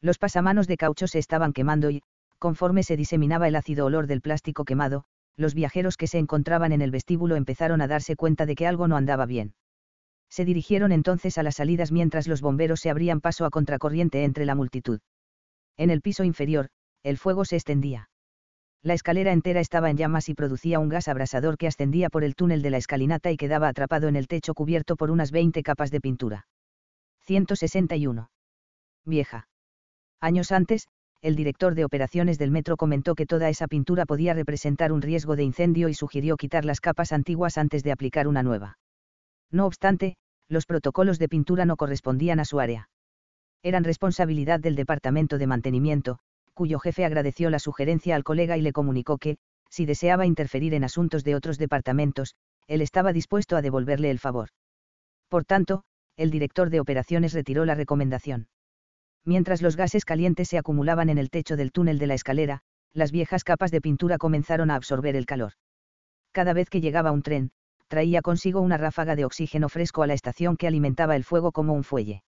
Los 0.00 0.18
pasamanos 0.18 0.66
de 0.66 0.76
caucho 0.76 1.06
se 1.06 1.20
estaban 1.20 1.52
quemando 1.52 1.90
y, 1.90 2.02
conforme 2.38 2.82
se 2.82 2.96
diseminaba 2.96 3.46
el 3.46 3.54
ácido 3.54 3.86
olor 3.86 4.08
del 4.08 4.20
plástico 4.20 4.64
quemado, 4.64 5.04
los 5.38 5.54
viajeros 5.54 5.96
que 5.96 6.08
se 6.08 6.18
encontraban 6.18 6.72
en 6.72 6.82
el 6.82 6.90
vestíbulo 6.90 7.36
empezaron 7.36 7.80
a 7.80 7.86
darse 7.86 8.16
cuenta 8.16 8.44
de 8.44 8.56
que 8.56 8.66
algo 8.66 8.88
no 8.88 8.96
andaba 8.96 9.24
bien. 9.24 9.54
Se 10.28 10.44
dirigieron 10.44 10.92
entonces 10.92 11.38
a 11.38 11.42
las 11.42 11.56
salidas 11.56 11.92
mientras 11.92 12.28
los 12.28 12.42
bomberos 12.42 12.80
se 12.80 12.90
abrían 12.90 13.20
paso 13.20 13.46
a 13.46 13.50
contracorriente 13.50 14.24
entre 14.24 14.44
la 14.44 14.54
multitud. 14.54 15.00
En 15.76 15.90
el 15.90 16.02
piso 16.02 16.24
inferior, 16.24 16.68
el 17.02 17.16
fuego 17.16 17.44
se 17.44 17.56
extendía. 17.56 18.10
La 18.82 18.94
escalera 18.94 19.32
entera 19.32 19.60
estaba 19.60 19.90
en 19.90 19.96
llamas 19.96 20.28
y 20.28 20.34
producía 20.34 20.80
un 20.80 20.88
gas 20.88 21.08
abrasador 21.08 21.56
que 21.56 21.66
ascendía 21.66 22.10
por 22.10 22.24
el 22.24 22.34
túnel 22.34 22.62
de 22.62 22.70
la 22.70 22.76
escalinata 22.76 23.30
y 23.30 23.36
quedaba 23.36 23.68
atrapado 23.68 24.08
en 24.08 24.16
el 24.16 24.28
techo 24.28 24.54
cubierto 24.54 24.96
por 24.96 25.10
unas 25.10 25.30
20 25.30 25.62
capas 25.62 25.90
de 25.90 26.00
pintura. 26.00 26.46
161. 27.26 28.30
Vieja. 29.04 29.48
Años 30.20 30.52
antes, 30.52 30.88
el 31.22 31.36
director 31.36 31.74
de 31.74 31.84
operaciones 31.84 32.38
del 32.38 32.50
metro 32.50 32.76
comentó 32.76 33.14
que 33.14 33.26
toda 33.26 33.48
esa 33.48 33.66
pintura 33.66 34.06
podía 34.06 34.34
representar 34.34 34.92
un 34.92 35.02
riesgo 35.02 35.36
de 35.36 35.44
incendio 35.44 35.88
y 35.88 35.94
sugirió 35.94 36.36
quitar 36.36 36.64
las 36.64 36.80
capas 36.80 37.12
antiguas 37.12 37.58
antes 37.58 37.82
de 37.82 37.92
aplicar 37.92 38.28
una 38.28 38.42
nueva. 38.42 38.78
No 39.50 39.66
obstante, 39.66 40.16
los 40.48 40.66
protocolos 40.66 41.18
de 41.18 41.28
pintura 41.28 41.64
no 41.64 41.76
correspondían 41.76 42.40
a 42.40 42.44
su 42.44 42.60
área 42.60 42.88
eran 43.62 43.84
responsabilidad 43.84 44.60
del 44.60 44.76
Departamento 44.76 45.38
de 45.38 45.46
Mantenimiento, 45.46 46.18
cuyo 46.54 46.78
jefe 46.78 47.04
agradeció 47.04 47.50
la 47.50 47.58
sugerencia 47.58 48.14
al 48.14 48.24
colega 48.24 48.56
y 48.56 48.62
le 48.62 48.72
comunicó 48.72 49.18
que, 49.18 49.36
si 49.68 49.84
deseaba 49.84 50.26
interferir 50.26 50.74
en 50.74 50.84
asuntos 50.84 51.24
de 51.24 51.34
otros 51.34 51.58
departamentos, 51.58 52.34
él 52.66 52.82
estaba 52.82 53.12
dispuesto 53.12 53.56
a 53.56 53.62
devolverle 53.62 54.10
el 54.10 54.18
favor. 54.18 54.48
Por 55.28 55.44
tanto, 55.44 55.82
el 56.16 56.30
director 56.30 56.70
de 56.70 56.80
operaciones 56.80 57.32
retiró 57.32 57.64
la 57.64 57.74
recomendación. 57.74 58.48
Mientras 59.28 59.60
los 59.60 59.76
gases 59.76 60.06
calientes 60.06 60.48
se 60.48 60.56
acumulaban 60.56 61.10
en 61.10 61.18
el 61.18 61.28
techo 61.28 61.54
del 61.54 61.70
túnel 61.70 61.98
de 61.98 62.06
la 62.06 62.14
escalera, 62.14 62.62
las 62.94 63.12
viejas 63.12 63.44
capas 63.44 63.70
de 63.70 63.82
pintura 63.82 64.16
comenzaron 64.16 64.70
a 64.70 64.74
absorber 64.74 65.16
el 65.16 65.26
calor. 65.26 65.52
Cada 66.32 66.54
vez 66.54 66.70
que 66.70 66.80
llegaba 66.80 67.12
un 67.12 67.20
tren, 67.20 67.50
traía 67.88 68.22
consigo 68.22 68.62
una 68.62 68.78
ráfaga 68.78 69.16
de 69.16 69.26
oxígeno 69.26 69.68
fresco 69.68 70.02
a 70.02 70.06
la 70.06 70.14
estación 70.14 70.56
que 70.56 70.66
alimentaba 70.66 71.14
el 71.14 71.24
fuego 71.24 71.52
como 71.52 71.74
un 71.74 71.84
fuelle. 71.84 72.22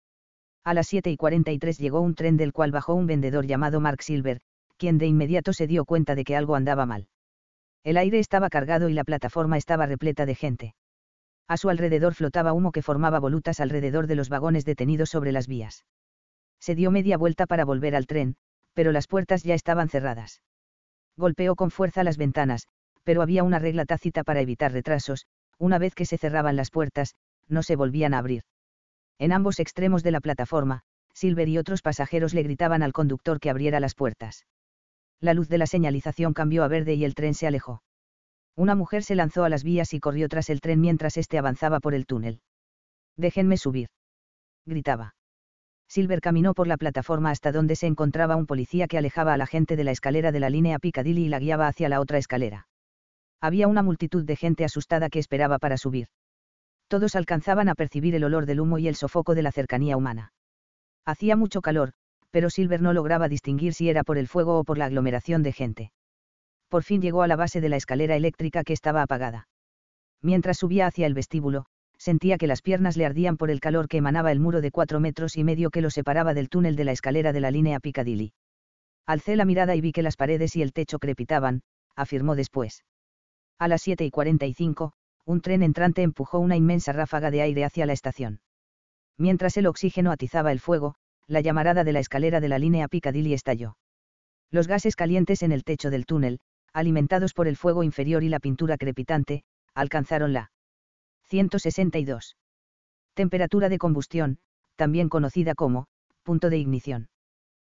A 0.65 0.73
las 0.73 0.87
7 0.87 1.11
y 1.11 1.19
43 1.19 1.77
llegó 1.77 2.01
un 2.01 2.15
tren 2.15 2.39
del 2.39 2.55
cual 2.55 2.73
bajó 2.73 2.95
un 2.95 3.07
vendedor 3.07 3.45
llamado 3.45 3.79
Mark 3.79 4.03
Silver, 4.03 4.41
quien 4.79 4.97
de 4.97 5.05
inmediato 5.07 5.53
se 5.53 5.67
dio 5.67 5.85
cuenta 5.85 6.15
de 6.15 6.25
que 6.25 6.35
algo 6.35 6.55
andaba 6.55 6.87
mal. 6.87 7.09
El 7.85 7.99
aire 7.99 8.21
estaba 8.21 8.49
cargado 8.49 8.89
y 8.89 8.95
la 8.95 9.05
plataforma 9.05 9.59
estaba 9.59 9.85
repleta 9.85 10.25
de 10.25 10.35
gente. 10.35 10.75
A 11.47 11.59
su 11.59 11.69
alrededor 11.69 12.15
flotaba 12.15 12.55
humo 12.55 12.73
que 12.73 12.81
formaba 12.81 13.21
volutas 13.21 13.61
alrededor 13.61 14.07
de 14.07 14.15
los 14.15 14.31
vagones 14.31 14.65
detenidos 14.65 15.11
sobre 15.11 15.33
las 15.33 15.47
vías. 15.47 15.85
Se 16.60 16.74
dio 16.74 16.90
media 16.90 17.17
vuelta 17.17 17.47
para 17.47 17.65
volver 17.65 17.94
al 17.94 18.06
tren, 18.06 18.37
pero 18.74 18.92
las 18.92 19.06
puertas 19.06 19.42
ya 19.42 19.55
estaban 19.55 19.89
cerradas. 19.89 20.42
Golpeó 21.17 21.56
con 21.56 21.71
fuerza 21.71 22.05
las 22.05 22.17
ventanas, 22.17 22.67
pero 23.05 23.22
había 23.22 23.42
una 23.42 23.58
regla 23.58 23.85
tácita 23.85 24.24
para 24.24 24.40
evitar 24.40 24.72
retrasos, 24.72 25.26
una 25.58 25.78
vez 25.78 25.94
que 25.94 26.06
se 26.06 26.19
cerraban 26.19 26.56
las 26.56 26.71
puertas, 26.71 27.15
no 27.49 27.62
se 27.62 27.76
volvían 27.76 28.15
a 28.15 28.19
abrir. 28.19 28.42
En 29.19 29.33
ambos 29.33 29.60
extremos 29.60 30.03
de 30.03 30.10
la 30.10 30.21
plataforma, 30.21 30.83
Silver 31.15 31.49
y 31.49 31.56
otros 31.56 31.81
pasajeros 31.81 32.35
le 32.35 32.42
gritaban 32.42 32.83
al 32.83 32.92
conductor 32.92 33.40
que 33.40 33.49
abriera 33.49 33.81
las 33.81 33.94
puertas. 33.94 34.44
La 35.21 35.33
luz 35.33 35.49
de 35.49 35.56
la 35.56 35.67
señalización 35.67 36.35
cambió 36.35 36.62
a 36.62 36.69
verde 36.69 36.94
y 36.94 37.05
el 37.05 37.15
tren 37.15 37.33
se 37.33 37.47
alejó. 37.47 37.83
Una 38.55 38.74
mujer 38.74 39.03
se 39.03 39.15
lanzó 39.15 39.44
a 39.44 39.49
las 39.49 39.65
vías 39.65 39.94
y 39.94 40.01
corrió 40.01 40.28
tras 40.28 40.51
el 40.51 40.60
tren 40.60 40.81
mientras 40.81 41.17
éste 41.17 41.39
avanzaba 41.39 41.81
por 41.81 41.94
el 41.94 42.05
túnel. 42.05 42.40
Déjenme 43.17 43.56
subir. 43.56 43.89
Gritaba. 44.67 45.15
Silver 45.88 46.20
caminó 46.20 46.54
por 46.54 46.67
la 46.67 46.76
plataforma 46.76 47.31
hasta 47.31 47.52
donde 47.52 47.76
se 47.76 47.86
encontraba 47.86 48.36
un 48.36 48.47
policía 48.47 48.88
que 48.88 48.99
alejaba 48.99 49.35
a 49.35 49.36
la 49.36 49.47
gente 49.47 49.76
de 49.76 49.85
la 49.85 49.92
escalera 49.92 50.33
de 50.33 50.40
la 50.40 50.51
línea 50.51 50.78
Piccadilly 50.78 51.26
y 51.26 51.28
la 51.28 51.38
guiaba 51.38 51.69
hacia 51.69 51.88
la 51.88 52.01
otra 52.01 52.19
escalera. 52.19 52.67
Había 53.40 53.69
una 53.69 53.83
multitud 53.83 54.24
de 54.24 54.36
gente 54.36 54.65
asustada 54.65 55.08
que 55.08 55.19
esperaba 55.19 55.58
para 55.58 55.76
subir. 55.76 56.08
Todos 56.88 57.17
alcanzaban 57.17 57.69
a 57.69 57.74
percibir 57.74 58.15
el 58.15 58.24
olor 58.24 58.47
del 58.47 58.60
humo 58.60 58.78
y 58.78 58.88
el 58.88 58.97
sofoco 58.97 59.35
de 59.35 59.42
la 59.42 59.52
cercanía 59.52 59.97
humana. 59.97 60.33
Hacía 61.04 61.36
mucho 61.36 61.60
calor, 61.60 61.92
pero 62.31 62.51
Silver 62.51 62.83
no 62.83 62.92
lograba 62.92 63.28
distinguir 63.28 63.74
si 63.74 63.88
era 63.88 64.04
por 64.04 64.19
el 64.19 64.28
fuego 64.28 64.58
o 64.58 64.65
por 64.65 64.78
la 64.78 64.86
aglomeración 64.86 65.42
de 65.42 65.52
gente 65.52 65.92
por 66.69 66.83
fin 66.83 67.01
llegó 67.01 67.22
a 67.22 67.26
la 67.28 67.36
base 67.36 67.60
de 67.60 67.69
la 67.69 67.76
escalera 67.76 68.17
eléctrica 68.17 68.65
que 68.65 68.72
estaba 68.72 69.02
apagada. 69.02 69.49
Mientras 70.22 70.58
subía 70.58 70.86
hacia 70.86 71.06
el 71.06 71.15
vestíbulo, 71.15 71.67
sentía 72.06 72.39
que 72.39 72.47
las 72.47 72.62
piernas 72.62 72.97
le 72.97 73.05
ardían 73.05 73.37
por 73.37 73.51
el 73.51 73.58
calor 73.58 73.89
que 73.89 73.97
emanaba 73.97 74.31
el 74.31 74.39
muro 74.39 74.60
de 74.60 74.71
cuatro 74.71 75.01
metros 75.01 75.37
y 75.37 75.42
medio 75.42 75.71
que 75.71 75.81
lo 75.81 75.90
separaba 75.90 76.35
del 76.35 76.49
túnel 76.49 76.76
de 76.76 76.85
la 76.85 76.92
escalera 76.92 77.33
de 77.33 77.40
la 77.40 77.51
línea 77.51 77.81
Piccadilly. 77.81 78.33
Alcé 79.06 79.35
la 79.35 79.44
mirada 79.44 79.74
y 79.74 79.81
vi 79.81 79.90
que 79.90 80.05
las 80.05 80.17
paredes 80.17 80.55
y 80.55 80.62
el 80.62 80.72
techo 80.72 81.01
crepitaban, 81.01 81.62
afirmó 81.97 82.37
después. 82.37 82.85
A 83.58 83.67
las 83.67 83.83
7 83.83 84.05
y 84.05 84.12
45, 84.12 84.92
un 85.24 85.40
tren 85.40 85.65
entrante 85.65 86.03
empujó 86.03 86.39
una 86.39 86.55
inmensa 86.55 86.92
ráfaga 86.92 87.33
de 87.33 87.42
aire 87.42 87.65
hacia 87.65 87.87
la 87.87 87.92
estación. 87.92 88.39
Mientras 89.19 89.56
el 89.56 89.67
oxígeno 89.67 90.12
atizaba 90.12 90.53
el 90.53 90.60
fuego, 90.60 90.94
la 91.26 91.40
llamarada 91.40 91.83
de 91.83 91.92
la 91.92 91.99
escalera 91.99 92.39
de 92.39 92.49
la 92.49 92.60
línea 92.60 92.87
Piccadilly 92.87 93.35
estalló. 93.35 93.78
Los 94.53 94.69
gases 94.69 94.94
calientes 94.94 95.42
en 95.42 95.51
el 95.51 95.65
techo 95.65 95.90
del 95.90 96.06
túnel, 96.06 96.39
alimentados 96.72 97.35
por 97.35 97.49
el 97.49 97.56
fuego 97.56 97.83
inferior 97.83 98.22
y 98.22 98.28
la 98.28 98.39
pintura 98.39 98.76
crepitante, 98.76 99.42
alcanzaron 99.74 100.33
la 100.33 100.53
162. 101.28 102.37
Temperatura 103.15 103.69
de 103.69 103.78
combustión, 103.78 104.39
también 104.76 105.09
conocida 105.09 105.55
como, 105.55 105.87
punto 106.23 106.51
de 106.51 106.59
ignición. 106.59 107.09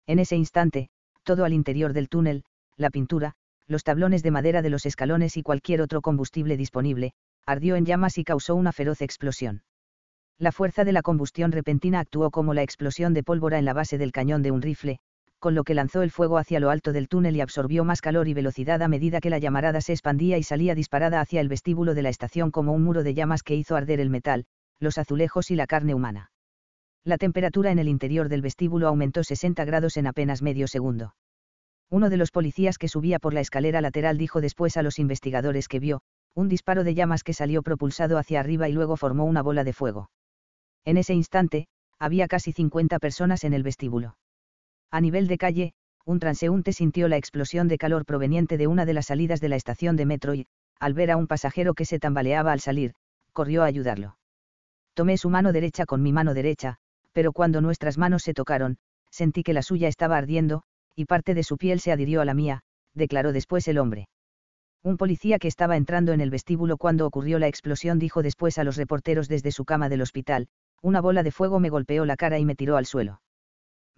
En 0.06 0.18
ese 0.18 0.36
instante, 0.36 0.90
todo 1.22 1.44
al 1.44 1.52
interior 1.52 1.92
del 1.92 2.08
túnel, 2.08 2.44
la 2.76 2.90
pintura, 2.90 3.34
los 3.66 3.84
tablones 3.84 4.22
de 4.22 4.30
madera 4.30 4.62
de 4.62 4.70
los 4.70 4.86
escalones 4.86 5.36
y 5.36 5.42
cualquier 5.42 5.82
otro 5.82 6.00
combustible 6.00 6.56
disponible, 6.56 7.12
ardió 7.46 7.76
en 7.76 7.86
llamas 7.86 8.18
y 8.18 8.24
causó 8.24 8.54
una 8.54 8.72
feroz 8.72 9.00
explosión. 9.00 9.62
La 10.38 10.52
fuerza 10.52 10.84
de 10.84 10.92
la 10.92 11.02
combustión 11.02 11.50
repentina 11.50 12.00
actuó 12.00 12.30
como 12.30 12.54
la 12.54 12.62
explosión 12.62 13.12
de 13.12 13.22
pólvora 13.22 13.58
en 13.58 13.64
la 13.64 13.72
base 13.72 13.98
del 13.98 14.12
cañón 14.12 14.42
de 14.42 14.50
un 14.50 14.62
rifle, 14.62 15.00
con 15.38 15.54
lo 15.54 15.64
que 15.64 15.74
lanzó 15.74 16.02
el 16.02 16.10
fuego 16.10 16.38
hacia 16.38 16.60
lo 16.60 16.70
alto 16.70 16.92
del 16.92 17.08
túnel 17.08 17.36
y 17.36 17.40
absorbió 17.40 17.84
más 17.84 18.00
calor 18.00 18.28
y 18.28 18.34
velocidad 18.34 18.82
a 18.82 18.88
medida 18.88 19.20
que 19.20 19.30
la 19.30 19.38
llamarada 19.38 19.80
se 19.80 19.92
expandía 19.92 20.38
y 20.38 20.42
salía 20.42 20.74
disparada 20.74 21.20
hacia 21.20 21.40
el 21.40 21.48
vestíbulo 21.48 21.94
de 21.94 22.02
la 22.02 22.08
estación 22.08 22.50
como 22.50 22.72
un 22.72 22.82
muro 22.82 23.02
de 23.02 23.14
llamas 23.14 23.42
que 23.42 23.54
hizo 23.54 23.76
arder 23.76 24.00
el 24.00 24.10
metal, 24.10 24.46
los 24.80 24.98
azulejos 24.98 25.50
y 25.50 25.56
la 25.56 25.66
carne 25.66 25.94
humana. 25.94 26.30
La 27.04 27.18
temperatura 27.18 27.70
en 27.70 27.78
el 27.78 27.88
interior 27.88 28.28
del 28.28 28.42
vestíbulo 28.42 28.88
aumentó 28.88 29.24
60 29.24 29.64
grados 29.64 29.96
en 29.96 30.06
apenas 30.06 30.42
medio 30.42 30.66
segundo. 30.66 31.14
Uno 31.90 32.10
de 32.10 32.16
los 32.16 32.30
policías 32.30 32.76
que 32.76 32.88
subía 32.88 33.18
por 33.18 33.32
la 33.32 33.40
escalera 33.40 33.80
lateral 33.80 34.18
dijo 34.18 34.40
después 34.40 34.76
a 34.76 34.82
los 34.82 34.98
investigadores 34.98 35.68
que 35.68 35.80
vio, 35.80 36.02
un 36.34 36.48
disparo 36.48 36.84
de 36.84 36.94
llamas 36.94 37.24
que 37.24 37.32
salió 37.32 37.62
propulsado 37.62 38.18
hacia 38.18 38.40
arriba 38.40 38.68
y 38.68 38.72
luego 38.72 38.96
formó 38.96 39.24
una 39.24 39.42
bola 39.42 39.64
de 39.64 39.72
fuego. 39.72 40.10
En 40.84 40.96
ese 40.96 41.14
instante, 41.14 41.66
había 41.98 42.28
casi 42.28 42.52
50 42.52 42.98
personas 42.98 43.44
en 43.44 43.54
el 43.54 43.62
vestíbulo. 43.62 44.16
A 44.90 45.00
nivel 45.00 45.26
de 45.26 45.38
calle, 45.38 45.72
un 46.04 46.20
transeúnte 46.20 46.72
sintió 46.72 47.08
la 47.08 47.18
explosión 47.18 47.68
de 47.68 47.76
calor 47.76 48.06
proveniente 48.06 48.56
de 48.56 48.66
una 48.66 48.86
de 48.86 48.94
las 48.94 49.06
salidas 49.06 49.40
de 49.40 49.50
la 49.50 49.56
estación 49.56 49.96
de 49.96 50.06
metro 50.06 50.34
y, 50.34 50.46
al 50.80 50.94
ver 50.94 51.10
a 51.10 51.16
un 51.16 51.26
pasajero 51.26 51.74
que 51.74 51.84
se 51.84 51.98
tambaleaba 51.98 52.52
al 52.52 52.60
salir, 52.60 52.94
corrió 53.32 53.62
a 53.62 53.66
ayudarlo. 53.66 54.16
Tomé 54.94 55.18
su 55.18 55.28
mano 55.28 55.52
derecha 55.52 55.84
con 55.84 56.02
mi 56.02 56.12
mano 56.12 56.34
derecha, 56.34 56.76
pero 57.12 57.32
cuando 57.32 57.60
nuestras 57.60 57.98
manos 57.98 58.22
se 58.22 58.32
tocaron, 58.32 58.78
sentí 59.10 59.42
que 59.42 59.52
la 59.52 59.62
suya 59.62 59.88
estaba 59.88 60.16
ardiendo, 60.16 60.62
y 60.94 61.04
parte 61.04 61.34
de 61.34 61.42
su 61.42 61.58
piel 61.58 61.80
se 61.80 61.92
adhirió 61.92 62.20
a 62.20 62.24
la 62.24 62.34
mía, 62.34 62.62
declaró 62.94 63.32
después 63.32 63.68
el 63.68 63.78
hombre. 63.78 64.08
Un 64.82 64.96
policía 64.96 65.38
que 65.38 65.48
estaba 65.48 65.76
entrando 65.76 66.12
en 66.12 66.20
el 66.20 66.30
vestíbulo 66.30 66.78
cuando 66.78 67.06
ocurrió 67.06 67.38
la 67.38 67.48
explosión 67.48 67.98
dijo 67.98 68.22
después 68.22 68.58
a 68.58 68.64
los 68.64 68.76
reporteros 68.76 69.28
desde 69.28 69.52
su 69.52 69.64
cama 69.64 69.88
del 69.88 70.02
hospital, 70.02 70.48
una 70.80 71.00
bola 71.00 71.22
de 71.22 71.32
fuego 71.32 71.60
me 71.60 71.68
golpeó 71.68 72.04
la 72.04 72.16
cara 72.16 72.38
y 72.38 72.44
me 72.44 72.54
tiró 72.54 72.76
al 72.76 72.86
suelo. 72.86 73.20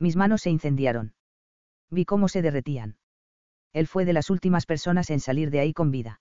Mis 0.00 0.16
manos 0.16 0.40
se 0.42 0.50
incendiaron. 0.50 1.12
Vi 1.90 2.04
cómo 2.04 2.28
se 2.28 2.42
derretían. 2.42 2.96
Él 3.72 3.86
fue 3.86 4.04
de 4.04 4.14
las 4.14 4.30
últimas 4.30 4.66
personas 4.66 5.10
en 5.10 5.20
salir 5.20 5.50
de 5.50 5.60
ahí 5.60 5.72
con 5.72 5.90
vida. 5.90 6.20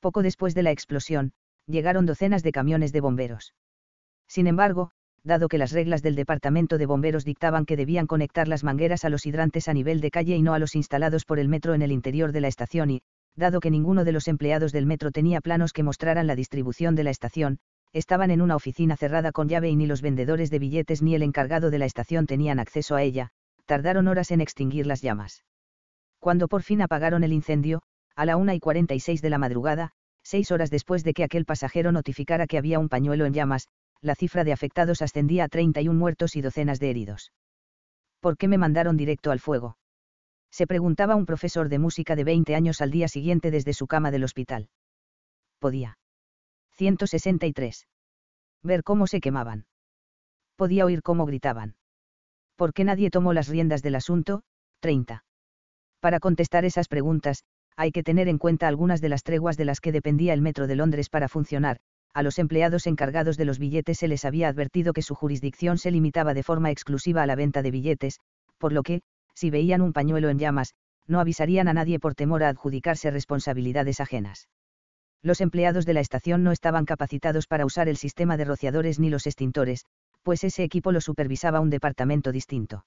Poco 0.00 0.22
después 0.22 0.54
de 0.54 0.62
la 0.62 0.70
explosión, 0.70 1.32
llegaron 1.66 2.06
docenas 2.06 2.42
de 2.42 2.52
camiones 2.52 2.92
de 2.92 3.00
bomberos. 3.00 3.54
Sin 4.28 4.46
embargo, 4.46 4.92
dado 5.24 5.48
que 5.48 5.58
las 5.58 5.72
reglas 5.72 6.02
del 6.02 6.16
Departamento 6.16 6.78
de 6.78 6.86
Bomberos 6.86 7.24
dictaban 7.24 7.66
que 7.66 7.76
debían 7.76 8.06
conectar 8.06 8.48
las 8.48 8.64
mangueras 8.64 9.04
a 9.04 9.08
los 9.08 9.26
hidrantes 9.26 9.68
a 9.68 9.74
nivel 9.74 10.00
de 10.00 10.10
calle 10.10 10.36
y 10.36 10.42
no 10.42 10.54
a 10.54 10.58
los 10.58 10.74
instalados 10.74 11.24
por 11.24 11.38
el 11.38 11.48
metro 11.48 11.74
en 11.74 11.82
el 11.82 11.92
interior 11.92 12.32
de 12.32 12.40
la 12.40 12.48
estación 12.48 12.90
y, 12.90 13.02
dado 13.36 13.60
que 13.60 13.70
ninguno 13.70 14.04
de 14.04 14.12
los 14.12 14.28
empleados 14.28 14.72
del 14.72 14.86
metro 14.86 15.10
tenía 15.10 15.40
planos 15.40 15.72
que 15.72 15.82
mostraran 15.82 16.26
la 16.26 16.36
distribución 16.36 16.94
de 16.94 17.04
la 17.04 17.10
estación, 17.10 17.58
estaban 17.92 18.30
en 18.30 18.40
una 18.40 18.56
oficina 18.56 18.96
cerrada 18.96 19.32
con 19.32 19.48
llave 19.48 19.68
y 19.68 19.76
ni 19.76 19.86
los 19.86 20.02
vendedores 20.02 20.50
de 20.50 20.58
billetes 20.58 21.02
ni 21.02 21.14
el 21.14 21.22
encargado 21.22 21.70
de 21.70 21.78
la 21.78 21.84
estación 21.84 22.26
tenían 22.26 22.58
acceso 22.58 22.94
a 22.94 23.02
ella, 23.02 23.30
tardaron 23.66 24.08
horas 24.08 24.30
en 24.30 24.40
extinguir 24.40 24.86
las 24.86 25.02
llamas. 25.02 25.44
Cuando 26.18 26.48
por 26.48 26.62
fin 26.62 26.82
apagaron 26.82 27.24
el 27.24 27.32
incendio, 27.32 27.82
a 28.16 28.24
la 28.24 28.36
una 28.36 28.54
y 28.54 28.60
46 28.60 29.22
de 29.22 29.30
la 29.30 29.38
madrugada, 29.38 29.90
seis 30.22 30.50
horas 30.50 30.70
después 30.70 31.04
de 31.04 31.14
que 31.14 31.24
aquel 31.24 31.44
pasajero 31.44 31.92
notificara 31.92 32.46
que 32.46 32.58
había 32.58 32.78
un 32.78 32.88
pañuelo 32.88 33.26
en 33.26 33.34
llamas, 33.34 33.68
la 34.00 34.14
cifra 34.14 34.44
de 34.44 34.52
afectados 34.52 35.02
ascendía 35.02 35.44
a 35.44 35.48
31 35.48 35.98
muertos 35.98 36.36
y 36.36 36.40
docenas 36.40 36.80
de 36.80 36.90
heridos. 36.90 37.32
¿Por 38.20 38.36
qué 38.36 38.48
me 38.48 38.58
mandaron 38.58 38.96
directo 38.96 39.30
al 39.30 39.40
fuego? 39.40 39.76
Se 40.50 40.66
preguntaba 40.66 41.16
un 41.16 41.26
profesor 41.26 41.68
de 41.68 41.78
música 41.78 42.14
de 42.14 42.24
20 42.24 42.54
años 42.54 42.80
al 42.80 42.90
día 42.90 43.08
siguiente 43.08 43.50
desde 43.50 43.72
su 43.72 43.86
cama 43.86 44.10
del 44.10 44.24
hospital. 44.24 44.68
Podía. 45.58 45.98
163. 46.82 47.86
Ver 48.64 48.82
cómo 48.82 49.06
se 49.06 49.20
quemaban. 49.20 49.66
Podía 50.56 50.84
oír 50.84 51.00
cómo 51.00 51.26
gritaban. 51.26 51.76
¿Por 52.56 52.72
qué 52.72 52.82
nadie 52.82 53.08
tomó 53.08 53.32
las 53.32 53.46
riendas 53.46 53.82
del 53.82 53.94
asunto? 53.94 54.42
30. 54.80 55.24
Para 56.00 56.18
contestar 56.18 56.64
esas 56.64 56.88
preguntas, 56.88 57.44
hay 57.76 57.92
que 57.92 58.02
tener 58.02 58.26
en 58.26 58.38
cuenta 58.38 58.66
algunas 58.66 59.00
de 59.00 59.10
las 59.10 59.22
treguas 59.22 59.56
de 59.56 59.64
las 59.64 59.78
que 59.80 59.92
dependía 59.92 60.34
el 60.34 60.42
Metro 60.42 60.66
de 60.66 60.74
Londres 60.74 61.08
para 61.08 61.28
funcionar. 61.28 61.78
A 62.14 62.24
los 62.24 62.40
empleados 62.40 62.88
encargados 62.88 63.36
de 63.36 63.44
los 63.44 63.60
billetes 63.60 63.98
se 63.98 64.08
les 64.08 64.24
había 64.24 64.48
advertido 64.48 64.92
que 64.92 65.02
su 65.02 65.14
jurisdicción 65.14 65.78
se 65.78 65.92
limitaba 65.92 66.34
de 66.34 66.42
forma 66.42 66.72
exclusiva 66.72 67.22
a 67.22 67.26
la 67.26 67.36
venta 67.36 67.62
de 67.62 67.70
billetes, 67.70 68.18
por 68.58 68.72
lo 68.72 68.82
que, 68.82 69.02
si 69.34 69.50
veían 69.50 69.82
un 69.82 69.92
pañuelo 69.92 70.30
en 70.30 70.40
llamas, 70.40 70.74
no 71.06 71.20
avisarían 71.20 71.68
a 71.68 71.74
nadie 71.74 72.00
por 72.00 72.16
temor 72.16 72.42
a 72.42 72.48
adjudicarse 72.48 73.12
responsabilidades 73.12 74.00
ajenas 74.00 74.48
los 75.22 75.40
empleados 75.40 75.86
de 75.86 75.94
la 75.94 76.00
estación 76.00 76.42
no 76.42 76.52
estaban 76.52 76.84
capacitados 76.84 77.46
para 77.46 77.64
usar 77.64 77.88
el 77.88 77.96
sistema 77.96 78.36
de 78.36 78.44
rociadores 78.44 78.98
ni 78.98 79.08
los 79.08 79.26
extintores, 79.26 79.84
pues 80.22 80.44
ese 80.44 80.64
equipo 80.64 80.92
lo 80.92 81.00
supervisaba 81.00 81.60
un 81.60 81.70
departamento 81.70 82.32
distinto. 82.32 82.84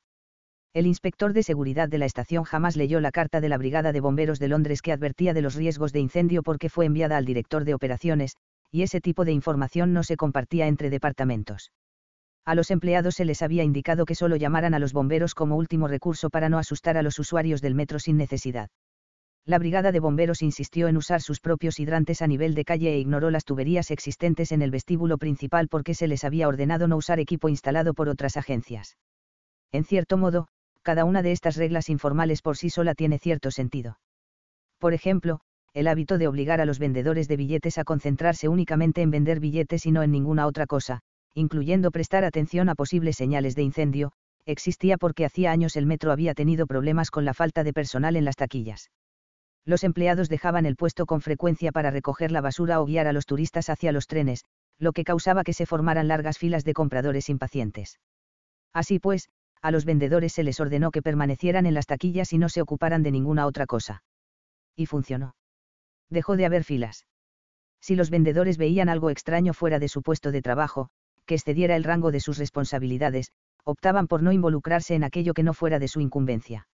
El 0.74 0.88
inspector 0.88 1.32
de 1.32 1.44
seguridad 1.44 1.88
de 1.88 1.98
la 1.98 2.06
estación 2.06 2.44
jamás 2.44 2.76
leyó 2.76 3.00
la 3.00 3.12
carta 3.12 3.40
de 3.40 3.48
la 3.48 3.58
Brigada 3.58 3.94
de 3.94 4.02
Bomberos 4.02 4.40
de 4.40 4.50
Londres 4.50 4.82
que 4.82 4.92
advertía 4.92 5.34
de 5.34 5.42
los 5.42 5.56
riesgos 5.56 5.94
de 5.94 6.02
incendio 6.02 6.44
porque 6.44 6.70
fue 6.70 6.86
enviada 6.86 7.16
al 7.16 7.24
director 7.24 7.64
de 7.64 7.74
operaciones, 7.74 8.36
y 8.72 8.82
ese 8.82 9.00
tipo 9.00 9.24
de 9.24 9.32
información 9.32 9.94
no 9.94 10.04
se 10.04 10.18
compartía 10.18 10.68
entre 10.68 10.90
departamentos. 10.90 11.72
A 12.44 12.56
los 12.56 12.72
empleados 12.72 13.16
se 13.16 13.24
les 13.24 13.42
había 13.42 13.64
indicado 13.64 14.06
que 14.06 14.16
solo 14.16 14.36
llamaran 14.36 14.74
a 14.74 14.80
los 14.80 14.92
bomberos 14.92 15.34
como 15.34 15.56
último 15.56 15.88
recurso 15.88 16.30
para 16.30 16.50
no 16.50 16.60
asustar 16.60 16.98
a 16.98 17.02
los 17.02 17.18
usuarios 17.20 17.62
del 17.62 17.74
metro 17.74 17.98
sin 17.98 18.18
necesidad. 18.18 18.70
La 19.48 19.60
brigada 19.60 19.92
de 19.92 20.00
bomberos 20.00 20.42
insistió 20.42 20.88
en 20.88 20.98
usar 20.98 21.22
sus 21.22 21.40
propios 21.40 21.80
hidrantes 21.80 22.24
a 22.24 22.28
nivel 22.28 22.56
de 22.56 22.66
calle 22.66 22.96
e 22.96 22.98
ignoró 22.98 23.30
las 23.30 23.46
tuberías 23.46 23.92
existentes 23.92 24.52
en 24.52 24.64
el 24.64 24.72
vestíbulo 24.72 25.20
principal 25.20 25.68
porque 25.68 25.94
se 25.94 26.08
les 26.08 26.24
había 26.24 26.48
ordenado 26.48 26.88
no 26.88 26.98
usar 26.98 27.20
equipo 27.20 27.48
instalado 27.48 27.94
por 27.94 28.10
otras 28.10 28.38
agencias. 28.38 28.98
En 29.72 29.84
cierto 29.84 30.18
modo, 30.18 30.48
cada 30.82 31.06
una 31.06 31.22
de 31.22 31.32
estas 31.32 31.58
reglas 31.58 31.90
informales 31.90 32.42
por 32.42 32.58
sí 32.58 32.72
sola 32.72 32.96
tiene 32.96 33.20
cierto 33.20 33.52
sentido. 33.52 34.00
Por 34.80 34.96
ejemplo, 34.96 35.42
el 35.76 35.88
hábito 35.88 36.18
de 36.18 36.28
obligar 36.28 36.60
a 36.60 36.66
los 36.66 36.80
vendedores 36.80 37.28
de 37.28 37.38
billetes 37.38 37.78
a 37.78 37.84
concentrarse 37.84 38.48
únicamente 38.48 39.04
en 39.04 39.12
vender 39.12 39.40
billetes 39.40 39.86
y 39.86 39.92
no 39.92 40.02
en 40.02 40.10
ninguna 40.10 40.48
otra 40.48 40.66
cosa, 40.66 41.02
incluyendo 41.36 41.92
prestar 41.92 42.24
atención 42.24 42.68
a 42.70 42.76
posibles 42.76 43.16
señales 43.16 43.56
de 43.56 43.62
incendio, 43.62 44.12
existía 44.48 44.98
porque 44.98 45.24
hacía 45.24 45.52
años 45.52 45.76
el 45.76 45.86
metro 45.86 46.12
había 46.12 46.34
tenido 46.34 46.66
problemas 46.66 47.12
con 47.12 47.26
la 47.26 47.36
falta 47.36 47.64
de 47.64 47.74
personal 47.74 48.16
en 48.16 48.26
las 48.26 48.38
taquillas 48.38 48.90
los 49.66 49.84
empleados 49.84 50.30
dejaban 50.30 50.66
el 50.66 50.76
puesto 50.76 51.06
con 51.06 51.22
frecuencia 51.22 51.72
para 51.72 51.92
recoger 51.92 52.32
la 52.32 52.42
basura 52.42 52.80
o 52.80 52.86
guiar 52.86 53.08
a 53.08 53.14
los 53.14 53.26
turistas 53.26 53.70
hacia 53.70 53.92
los 53.92 54.08
trenes, 54.08 54.46
lo 54.78 54.94
que 54.94 55.04
causaba 55.04 55.44
que 55.44 55.54
se 55.54 55.66
formaran 55.66 56.08
largas 56.08 56.38
filas 56.38 56.64
de 56.64 56.74
compradores 56.74 57.30
impacientes. 57.30 58.00
Así 58.74 59.00
pues, 59.00 59.30
a 59.62 59.72
los 59.72 59.86
vendedores 59.86 60.34
se 60.34 60.44
les 60.44 60.60
ordenó 60.60 60.92
que 60.92 61.02
permanecieran 61.02 61.66
en 61.66 61.74
las 61.74 61.88
taquillas 61.88 62.34
y 62.34 62.38
no 62.38 62.50
se 62.50 62.62
ocuparan 62.62 63.02
de 63.02 63.12
ninguna 63.12 63.48
otra 63.48 63.66
cosa. 63.66 64.04
Y 64.76 64.86
funcionó. 64.86 65.36
Dejó 66.10 66.36
de 66.36 66.46
haber 66.46 66.64
filas. 66.64 67.08
Si 67.82 67.96
los 67.96 68.10
vendedores 68.10 68.58
veían 68.58 68.90
algo 68.90 69.10
extraño 69.10 69.54
fuera 69.54 69.80
de 69.80 69.88
su 69.88 70.02
puesto 70.04 70.32
de 70.32 70.42
trabajo, 70.42 70.90
que 71.26 71.36
excediera 71.36 71.76
el 71.76 71.84
rango 71.84 72.12
de 72.12 72.20
sus 72.20 72.38
responsabilidades, 72.38 73.32
optaban 73.64 74.08
por 74.08 74.22
no 74.22 74.32
involucrarse 74.32 74.94
en 74.94 75.04
aquello 75.04 75.34
que 75.34 75.44
no 75.44 75.54
fuera 75.54 75.80
de 75.80 75.88
su 75.88 76.02
incumbencia. 76.02 76.68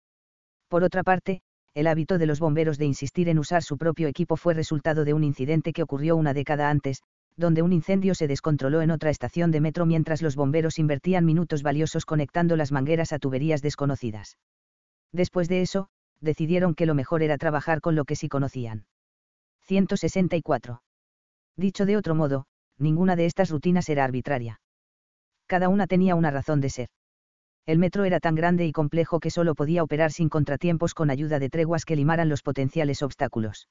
Por 0.68 0.84
otra 0.84 1.04
parte, 1.04 1.42
el 1.80 1.88
hábito 1.88 2.18
de 2.18 2.26
los 2.26 2.42
bomberos 2.42 2.78
de 2.78 2.86
insistir 2.86 3.30
en 3.30 3.40
usar 3.40 3.64
su 3.64 3.78
propio 3.78 4.10
equipo 4.10 4.36
fue 4.36 4.54
resultado 4.54 5.06
de 5.06 5.14
un 5.14 5.24
incidente 5.24 5.72
que 5.72 5.82
ocurrió 5.82 6.18
una 6.18 6.34
década 6.34 6.70
antes, 6.70 7.04
donde 7.38 7.62
un 7.62 7.72
incendio 7.72 8.16
se 8.16 8.28
descontroló 8.28 8.82
en 8.82 8.92
otra 8.92 9.10
estación 9.10 9.50
de 9.50 9.62
metro 9.62 9.86
mientras 9.86 10.22
los 10.22 10.36
bomberos 10.36 10.78
invertían 10.78 11.24
minutos 11.24 11.64
valiosos 11.64 12.06
conectando 12.06 12.58
las 12.58 12.74
mangueras 12.74 13.14
a 13.14 13.20
tuberías 13.20 13.62
desconocidas. 13.62 14.38
Después 15.14 15.48
de 15.48 15.62
eso, 15.62 15.88
decidieron 16.20 16.76
que 16.76 16.86
lo 16.86 16.96
mejor 16.96 17.24
era 17.24 17.38
trabajar 17.38 17.80
con 17.80 17.96
lo 17.96 18.04
que 18.04 18.18
sí 18.18 18.28
conocían. 18.28 18.86
164. 19.62 20.82
Dicho 21.56 21.86
de 21.86 21.96
otro 21.96 22.14
modo, 22.14 22.46
ninguna 22.78 23.16
de 23.16 23.26
estas 23.26 23.50
rutinas 23.50 23.88
era 23.88 24.04
arbitraria. 24.04 24.60
Cada 25.48 25.70
una 25.70 25.88
tenía 25.88 26.16
una 26.16 26.30
razón 26.30 26.60
de 26.60 26.70
ser 26.70 26.90
el 27.66 27.78
metro 27.78 28.04
era 28.06 28.20
tan 28.20 28.36
grande 28.36 28.66
y 28.66 28.72
complejo 28.72 29.20
que 29.20 29.30
solo 29.30 29.56
podía 29.56 29.84
operar 29.84 30.12
sin 30.12 30.30
contratiempos 30.30 30.94
con 30.94 31.10
ayuda 31.10 31.40
de 31.40 31.50
treguas 31.50 31.86
que 31.86 31.96
limaran 31.96 32.30
los 32.30 32.42
potenciales 32.42 33.02
obstáculos. 33.04 33.68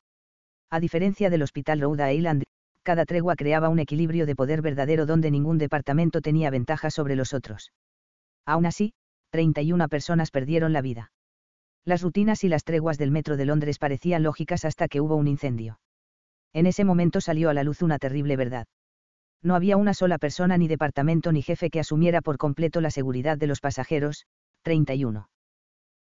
A 0.70 0.80
diferencia 0.80 1.30
del 1.30 1.42
Hospital 1.42 1.80
Rhode 1.80 2.14
Island, 2.14 2.44
cada 2.82 3.04
tregua 3.04 3.36
creaba 3.36 3.68
un 3.68 3.78
equilibrio 3.78 4.24
de 4.24 4.36
poder 4.36 4.62
verdadero 4.62 5.04
donde 5.04 5.30
ningún 5.30 5.58
departamento 5.58 6.20
tenía 6.20 6.50
ventaja 6.50 6.90
sobre 6.90 7.16
los 7.16 7.34
otros. 7.34 7.72
Aún 8.46 8.66
así, 8.66 8.92
31 9.30 9.88
personas 9.88 10.30
perdieron 10.30 10.72
la 10.72 10.80
vida. 10.80 11.10
Las 11.84 12.02
rutinas 12.02 12.44
y 12.44 12.48
las 12.48 12.64
treguas 12.64 12.98
del 12.98 13.10
metro 13.10 13.36
de 13.36 13.46
Londres 13.46 13.78
parecían 13.78 14.22
lógicas 14.22 14.64
hasta 14.64 14.88
que 14.88 15.00
hubo 15.00 15.16
un 15.16 15.26
incendio. 15.26 15.80
En 16.52 16.66
ese 16.66 16.84
momento 16.84 17.20
salió 17.20 17.50
a 17.50 17.54
la 17.54 17.64
luz 17.64 17.82
una 17.82 17.98
terrible 17.98 18.36
verdad 18.36 18.66
no 19.42 19.54
había 19.54 19.76
una 19.76 19.94
sola 19.94 20.18
persona 20.18 20.58
ni 20.58 20.68
departamento 20.68 21.32
ni 21.32 21.42
jefe 21.42 21.70
que 21.70 21.80
asumiera 21.80 22.20
por 22.20 22.38
completo 22.38 22.80
la 22.80 22.90
seguridad 22.90 23.38
de 23.38 23.46
los 23.46 23.60
pasajeros. 23.60 24.26
31. 24.62 25.28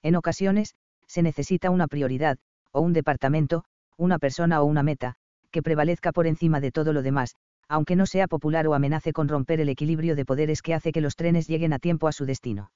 En 0.01 0.15
ocasiones, 0.15 0.75
se 1.05 1.21
necesita 1.21 1.69
una 1.69 1.87
prioridad, 1.87 2.37
o 2.71 2.81
un 2.81 2.93
departamento, 2.93 3.63
una 3.95 4.19
persona 4.19 4.61
o 4.61 4.65
una 4.65 4.83
meta, 4.83 5.15
que 5.51 5.61
prevalezca 5.61 6.11
por 6.11 6.27
encima 6.27 6.59
de 6.59 6.71
todo 6.71 6.93
lo 6.93 7.01
demás, 7.01 7.35
aunque 7.67 7.95
no 7.95 8.05
sea 8.05 8.27
popular 8.27 8.67
o 8.67 8.73
amenace 8.73 9.13
con 9.13 9.27
romper 9.27 9.61
el 9.61 9.69
equilibrio 9.69 10.15
de 10.15 10.25
poderes 10.25 10.61
que 10.61 10.73
hace 10.73 10.91
que 10.91 11.01
los 11.01 11.15
trenes 11.15 11.47
lleguen 11.47 11.73
a 11.73 11.79
tiempo 11.79 12.07
a 12.07 12.11
su 12.11 12.25
destino. 12.25 12.71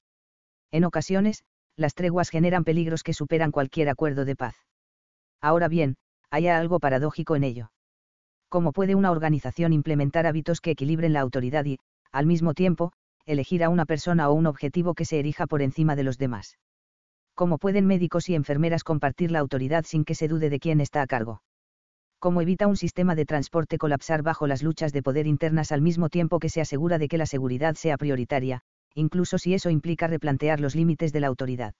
En 0.70 0.84
ocasiones, 0.84 1.44
las 1.76 1.94
treguas 1.94 2.30
generan 2.30 2.64
peligros 2.64 3.02
que 3.02 3.14
superan 3.14 3.50
cualquier 3.50 3.88
acuerdo 3.88 4.24
de 4.24 4.36
paz. 4.36 4.54
Ahora 5.40 5.68
bien, 5.68 5.96
hay 6.30 6.48
algo 6.48 6.78
paradójico 6.78 7.36
en 7.36 7.44
ello 7.44 7.71
cómo 8.52 8.72
puede 8.72 8.94
una 8.94 9.10
organización 9.10 9.72
implementar 9.72 10.26
hábitos 10.26 10.60
que 10.60 10.72
equilibren 10.72 11.14
la 11.14 11.20
autoridad 11.20 11.64
y, 11.64 11.78
al 12.12 12.26
mismo 12.26 12.52
tiempo, 12.52 12.92
elegir 13.24 13.64
a 13.64 13.70
una 13.70 13.86
persona 13.86 14.28
o 14.28 14.34
un 14.34 14.44
objetivo 14.44 14.92
que 14.92 15.06
se 15.06 15.18
erija 15.18 15.46
por 15.46 15.62
encima 15.62 15.96
de 15.96 16.02
los 16.02 16.18
demás. 16.18 16.58
¿Cómo 17.34 17.56
pueden 17.56 17.86
médicos 17.86 18.28
y 18.28 18.34
enfermeras 18.34 18.84
compartir 18.84 19.30
la 19.30 19.38
autoridad 19.38 19.86
sin 19.86 20.04
que 20.04 20.14
se 20.14 20.28
dude 20.28 20.50
de 20.50 20.60
quién 20.60 20.82
está 20.82 21.00
a 21.00 21.06
cargo? 21.06 21.42
¿Cómo 22.18 22.42
evita 22.42 22.66
un 22.66 22.76
sistema 22.76 23.14
de 23.14 23.24
transporte 23.24 23.78
colapsar 23.78 24.22
bajo 24.22 24.46
las 24.46 24.62
luchas 24.62 24.92
de 24.92 25.02
poder 25.02 25.26
internas 25.26 25.72
al 25.72 25.80
mismo 25.80 26.10
tiempo 26.10 26.38
que 26.38 26.50
se 26.50 26.60
asegura 26.60 26.98
de 26.98 27.08
que 27.08 27.16
la 27.16 27.24
seguridad 27.24 27.74
sea 27.76 27.96
prioritaria, 27.96 28.60
incluso 28.94 29.38
si 29.38 29.54
eso 29.54 29.70
implica 29.70 30.08
replantear 30.08 30.60
los 30.60 30.74
límites 30.74 31.10
de 31.14 31.20
la 31.20 31.28
autoridad? 31.28 31.72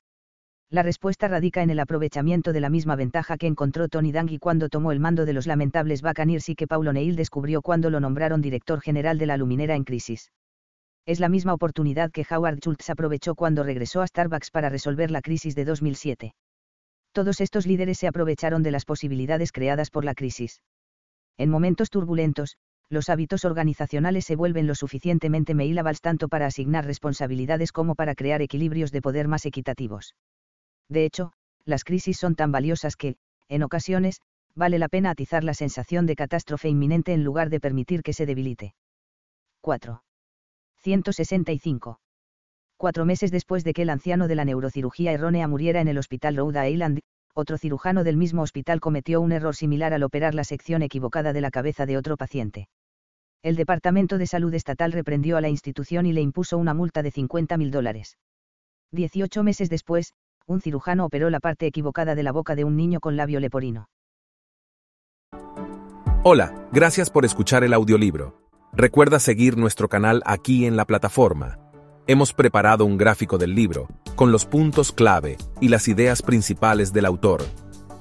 La 0.73 0.83
respuesta 0.83 1.29
radica 1.29 1.63
en 1.63 1.69
el 1.69 1.81
aprovechamiento 1.81 2.55
de 2.55 2.61
la 2.61 2.71
misma 2.71 2.97
ventaja 2.97 3.37
que 3.37 3.47
encontró 3.47 3.89
Tony 3.89 4.11
Dangui 4.11 4.39
cuando 4.39 4.71
tomó 4.71 4.91
el 4.91 5.01
mando 5.01 5.27
de 5.27 5.35
los 5.35 5.47
lamentables 5.47 6.01
Buccaneers 6.01 6.49
y 6.49 6.55
que 6.55 6.67
Paulo 6.67 6.95
Neil 6.95 7.15
descubrió 7.15 7.61
cuando 7.61 7.91
lo 7.91 8.01
nombraron 8.01 8.41
director 8.41 8.81
general 8.81 9.19
de 9.19 9.27
la 9.27 9.37
luminera 9.37 9.77
en 9.77 9.85
crisis. 9.85 10.33
Es 11.05 11.21
la 11.21 11.29
misma 11.29 11.53
oportunidad 11.53 12.11
que 12.11 12.25
Howard 12.31 12.61
Schultz 12.61 12.89
aprovechó 12.89 13.35
cuando 13.35 13.65
regresó 13.65 14.01
a 14.01 14.07
Starbucks 14.07 14.51
para 14.51 14.71
resolver 14.71 15.11
la 15.11 15.21
crisis 15.21 15.55
de 15.55 15.67
2007. 15.67 16.35
Todos 17.13 17.43
estos 17.43 17.67
líderes 17.67 17.99
se 17.99 18.07
aprovecharon 18.09 18.63
de 18.63 18.71
las 18.71 18.87
posibilidades 18.87 19.53
creadas 19.53 19.91
por 19.91 20.07
la 20.07 20.15
crisis. 20.15 20.63
En 21.37 21.51
momentos 21.51 21.91
turbulentos, 21.91 22.57
los 22.89 23.11
hábitos 23.11 23.45
organizacionales 23.45 24.25
se 24.25 24.37
vuelven 24.37 24.67
lo 24.67 24.75
suficientemente 24.75 25.53
meilables 25.53 26.01
tanto 26.01 26.29
para 26.29 26.47
asignar 26.47 26.87
responsabilidades 26.87 27.73
como 27.73 27.95
para 27.95 28.15
crear 28.15 28.41
equilibrios 28.41 28.91
de 28.91 29.03
poder 29.03 29.29
más 29.29 29.45
equitativos. 29.45 30.15
De 30.93 31.07
hecho, 31.07 31.33
las 31.65 31.85
crisis 31.85 32.19
son 32.19 32.35
tan 32.35 32.53
valiosas 32.53 32.97
que, 32.97 33.17
en 33.49 33.63
ocasiones, 33.63 34.21
vale 34.55 34.79
la 34.79 34.89
pena 34.89 35.09
atizar 35.09 35.43
la 35.43 35.55
sensación 35.55 36.05
de 36.05 36.17
catástrofe 36.17 36.69
inminente 36.69 37.15
en 37.15 37.25
lugar 37.25 37.49
de 37.49 37.61
permitir 37.61 38.03
que 38.03 38.13
se 38.13 38.27
debilite. 38.27 38.75
4. 39.63 40.03
165. 40.83 41.99
Cuatro 42.77 43.07
meses 43.07 43.31
después 43.31 43.65
de 43.65 43.73
que 43.73 43.83
el 43.83 43.91
anciano 43.91 44.29
de 44.29 44.35
la 44.35 44.45
neurocirugía 44.45 45.13
errónea 45.13 45.49
muriera 45.49 45.81
en 45.81 45.89
el 45.89 45.97
hospital 45.97 46.37
Rhode 46.37 46.71
Island, 46.71 47.01
otro 47.33 47.57
cirujano 47.57 48.05
del 48.05 48.19
mismo 48.19 48.43
hospital 48.43 48.81
cometió 48.81 49.23
un 49.23 49.33
error 49.33 49.57
similar 49.57 49.95
al 49.95 50.03
operar 50.03 50.35
la 50.35 50.45
sección 50.45 50.83
equivocada 50.83 51.33
de 51.33 51.41
la 51.41 51.51
cabeza 51.51 51.87
de 51.87 51.97
otro 51.97 52.19
paciente. 52.19 52.69
El 53.43 53.57
Departamento 53.57 54.19
de 54.19 54.27
Salud 54.27 54.53
Estatal 54.53 54.93
reprendió 54.93 55.39
a 55.39 55.41
la 55.41 55.49
institución 55.49 56.05
y 56.05 56.13
le 56.13 56.21
impuso 56.21 56.59
una 56.59 56.75
multa 56.75 57.03
de 57.03 57.13
50.000 57.13 57.71
dólares. 57.71 58.19
Dieciocho 58.91 59.43
meses 59.43 59.71
después, 59.71 60.13
un 60.47 60.61
cirujano 60.61 61.05
operó 61.05 61.31
la 61.31 61.41
parte 61.41 61.67
equivocada 61.67 62.15
de 62.15 62.23
la 62.23 62.33
boca 62.33 62.55
de 62.55 62.65
un 62.65 62.77
niño 62.77 63.01
con 63.01 63.17
labio 63.17 63.41
leporino. 63.41 63.89
Hola, 66.25 66.69
gracias 66.71 67.11
por 67.11 67.25
escuchar 67.25 67.65
el 67.65 67.75
audiolibro. 67.75 68.39
Recuerda 68.73 69.19
seguir 69.19 69.59
nuestro 69.59 69.89
canal 69.89 70.23
aquí 70.25 70.67
en 70.67 70.77
la 70.77 70.85
plataforma. 70.85 71.59
Hemos 72.07 72.33
preparado 72.33 72.85
un 72.85 72.97
gráfico 72.97 73.39
del 73.39 73.55
libro, 73.55 73.89
con 74.15 74.33
los 74.33 74.47
puntos 74.47 74.93
clave 74.93 75.37
y 75.61 75.69
las 75.69 75.89
ideas 75.89 76.23
principales 76.23 76.93
del 76.93 77.07
autor. 77.07 77.43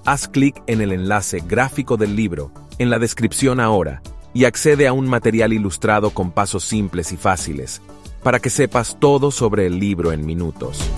Haz 0.06 0.28
clic 0.28 0.62
en 0.68 0.82
el 0.82 0.92
enlace 0.92 1.40
gráfico 1.40 1.98
del 1.98 2.16
libro, 2.16 2.52
en 2.78 2.90
la 2.90 3.00
descripción 3.00 3.60
ahora, 3.60 4.02
y 4.34 4.46
accede 4.46 4.88
a 4.88 4.94
un 4.94 5.08
material 5.08 5.52
ilustrado 5.54 6.12
con 6.12 6.32
pasos 6.32 6.64
simples 6.64 7.12
y 7.12 7.18
fáciles, 7.18 7.82
para 8.24 8.40
que 8.40 8.50
sepas 8.50 8.98
todo 9.00 9.32
sobre 9.32 9.66
el 9.66 9.80
libro 9.80 10.12
en 10.12 10.26
minutos. 10.26 10.90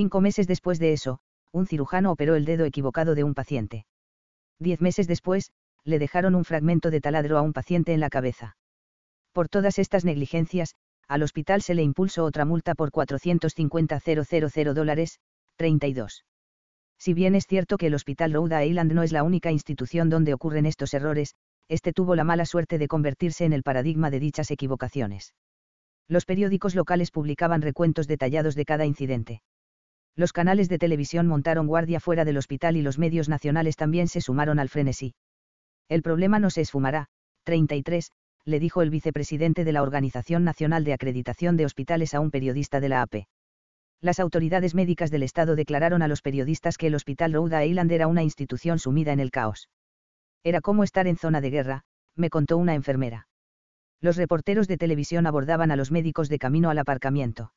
Cinco 0.00 0.22
meses 0.22 0.46
después 0.46 0.78
de 0.78 0.94
eso, 0.94 1.18
un 1.52 1.66
cirujano 1.66 2.10
operó 2.10 2.34
el 2.34 2.46
dedo 2.46 2.64
equivocado 2.64 3.14
de 3.14 3.22
un 3.22 3.34
paciente. 3.34 3.84
Diez 4.58 4.80
meses 4.80 5.06
después, 5.06 5.50
le 5.84 5.98
dejaron 5.98 6.34
un 6.34 6.46
fragmento 6.46 6.90
de 6.90 7.02
taladro 7.02 7.36
a 7.36 7.42
un 7.42 7.52
paciente 7.52 7.92
en 7.92 8.00
la 8.00 8.08
cabeza. 8.08 8.56
Por 9.34 9.50
todas 9.50 9.78
estas 9.78 10.06
negligencias, 10.06 10.74
al 11.06 11.22
hospital 11.22 11.60
se 11.60 11.74
le 11.74 11.82
impulsó 11.82 12.24
otra 12.24 12.46
multa 12.46 12.74
por 12.74 12.92
450.000 12.92 14.72
dólares, 14.72 15.18
32. 15.56 16.24
Si 16.98 17.12
bien 17.12 17.34
es 17.34 17.46
cierto 17.46 17.76
que 17.76 17.88
el 17.88 17.94
Hospital 17.94 18.32
Rhode 18.32 18.68
Island 18.68 18.92
no 18.94 19.02
es 19.02 19.12
la 19.12 19.22
única 19.22 19.52
institución 19.52 20.08
donde 20.08 20.32
ocurren 20.32 20.64
estos 20.64 20.94
errores, 20.94 21.34
este 21.68 21.92
tuvo 21.92 22.14
la 22.14 22.24
mala 22.24 22.46
suerte 22.46 22.78
de 22.78 22.88
convertirse 22.88 23.44
en 23.44 23.52
el 23.52 23.62
paradigma 23.62 24.10
de 24.10 24.20
dichas 24.20 24.50
equivocaciones. 24.50 25.34
Los 26.08 26.24
periódicos 26.24 26.74
locales 26.74 27.10
publicaban 27.10 27.60
recuentos 27.60 28.06
detallados 28.06 28.54
de 28.54 28.64
cada 28.64 28.86
incidente. 28.86 29.42
Los 30.16 30.32
canales 30.32 30.68
de 30.68 30.78
televisión 30.78 31.26
montaron 31.26 31.66
guardia 31.66 32.00
fuera 32.00 32.24
del 32.24 32.36
hospital 32.36 32.76
y 32.76 32.82
los 32.82 32.98
medios 32.98 33.28
nacionales 33.28 33.76
también 33.76 34.08
se 34.08 34.20
sumaron 34.20 34.58
al 34.58 34.68
frenesí. 34.68 35.14
El 35.88 36.02
problema 36.02 36.38
no 36.38 36.50
se 36.50 36.60
esfumará, 36.60 37.06
33, 37.44 38.12
le 38.44 38.60
dijo 38.60 38.82
el 38.82 38.90
vicepresidente 38.90 39.64
de 39.64 39.72
la 39.72 39.82
Organización 39.82 40.44
Nacional 40.44 40.84
de 40.84 40.92
Acreditación 40.92 41.56
de 41.56 41.66
Hospitales 41.66 42.14
a 42.14 42.20
un 42.20 42.30
periodista 42.30 42.80
de 42.80 42.88
la 42.88 43.02
AP. 43.02 43.26
Las 44.00 44.18
autoridades 44.18 44.74
médicas 44.74 45.10
del 45.10 45.22
estado 45.22 45.56
declararon 45.56 46.00
a 46.02 46.08
los 46.08 46.22
periodistas 46.22 46.78
que 46.78 46.86
el 46.86 46.94
Hospital 46.94 47.34
Rhode 47.34 47.66
Island 47.66 47.92
era 47.92 48.06
una 48.06 48.22
institución 48.22 48.78
sumida 48.78 49.12
en 49.12 49.20
el 49.20 49.30
caos. 49.30 49.68
Era 50.42 50.60
como 50.62 50.84
estar 50.84 51.06
en 51.06 51.16
zona 51.16 51.40
de 51.40 51.50
guerra, 51.50 51.82
me 52.16 52.30
contó 52.30 52.56
una 52.56 52.74
enfermera. 52.74 53.28
Los 54.00 54.16
reporteros 54.16 54.68
de 54.68 54.78
televisión 54.78 55.26
abordaban 55.26 55.70
a 55.70 55.76
los 55.76 55.90
médicos 55.90 56.30
de 56.30 56.38
camino 56.38 56.70
al 56.70 56.78
aparcamiento. 56.78 57.52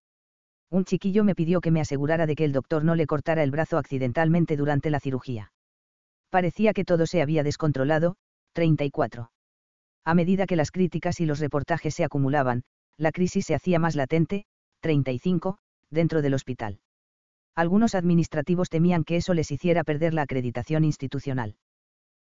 Un 0.74 0.86
chiquillo 0.86 1.24
me 1.24 1.36
pidió 1.36 1.62
que 1.62 1.70
me 1.70 1.82
asegurara 1.82 2.26
de 2.26 2.36
que 2.36 2.46
el 2.46 2.52
doctor 2.52 2.84
no 2.84 2.96
le 2.96 3.06
cortara 3.06 3.44
el 3.44 3.52
brazo 3.52 3.78
accidentalmente 3.78 4.58
durante 4.58 4.90
la 4.90 5.00
cirugía. 5.00 5.52
Parecía 6.32 6.74
que 6.74 6.84
todo 6.84 7.06
se 7.06 7.22
había 7.22 7.44
descontrolado, 7.44 8.16
34. 8.54 9.30
A 10.04 10.14
medida 10.16 10.48
que 10.48 10.56
las 10.56 10.72
críticas 10.72 11.20
y 11.20 11.28
los 11.28 11.38
reportajes 11.38 11.94
se 11.94 12.04
acumulaban, 12.04 12.64
la 12.98 13.12
crisis 13.12 13.46
se 13.46 13.54
hacía 13.54 13.78
más 13.78 13.96
latente, 13.96 14.46
35, 14.80 15.60
dentro 15.92 16.24
del 16.24 16.34
hospital. 16.34 16.80
Algunos 17.54 17.94
administrativos 17.94 18.72
temían 18.72 19.04
que 19.04 19.18
eso 19.18 19.36
les 19.36 19.52
hiciera 19.52 19.84
perder 19.84 20.16
la 20.16 20.24
acreditación 20.24 20.86
institucional. 20.86 21.56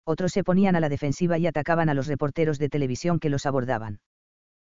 Otros 0.06 0.32
se 0.32 0.46
ponían 0.46 0.78
a 0.78 0.80
la 0.80 0.88
defensiva 0.88 1.38
y 1.38 1.48
atacaban 1.48 1.90
a 1.90 1.94
los 1.94 2.08
reporteros 2.08 2.60
de 2.60 2.70
televisión 2.70 3.20
que 3.20 3.30
los 3.30 3.46
abordaban. 3.46 4.00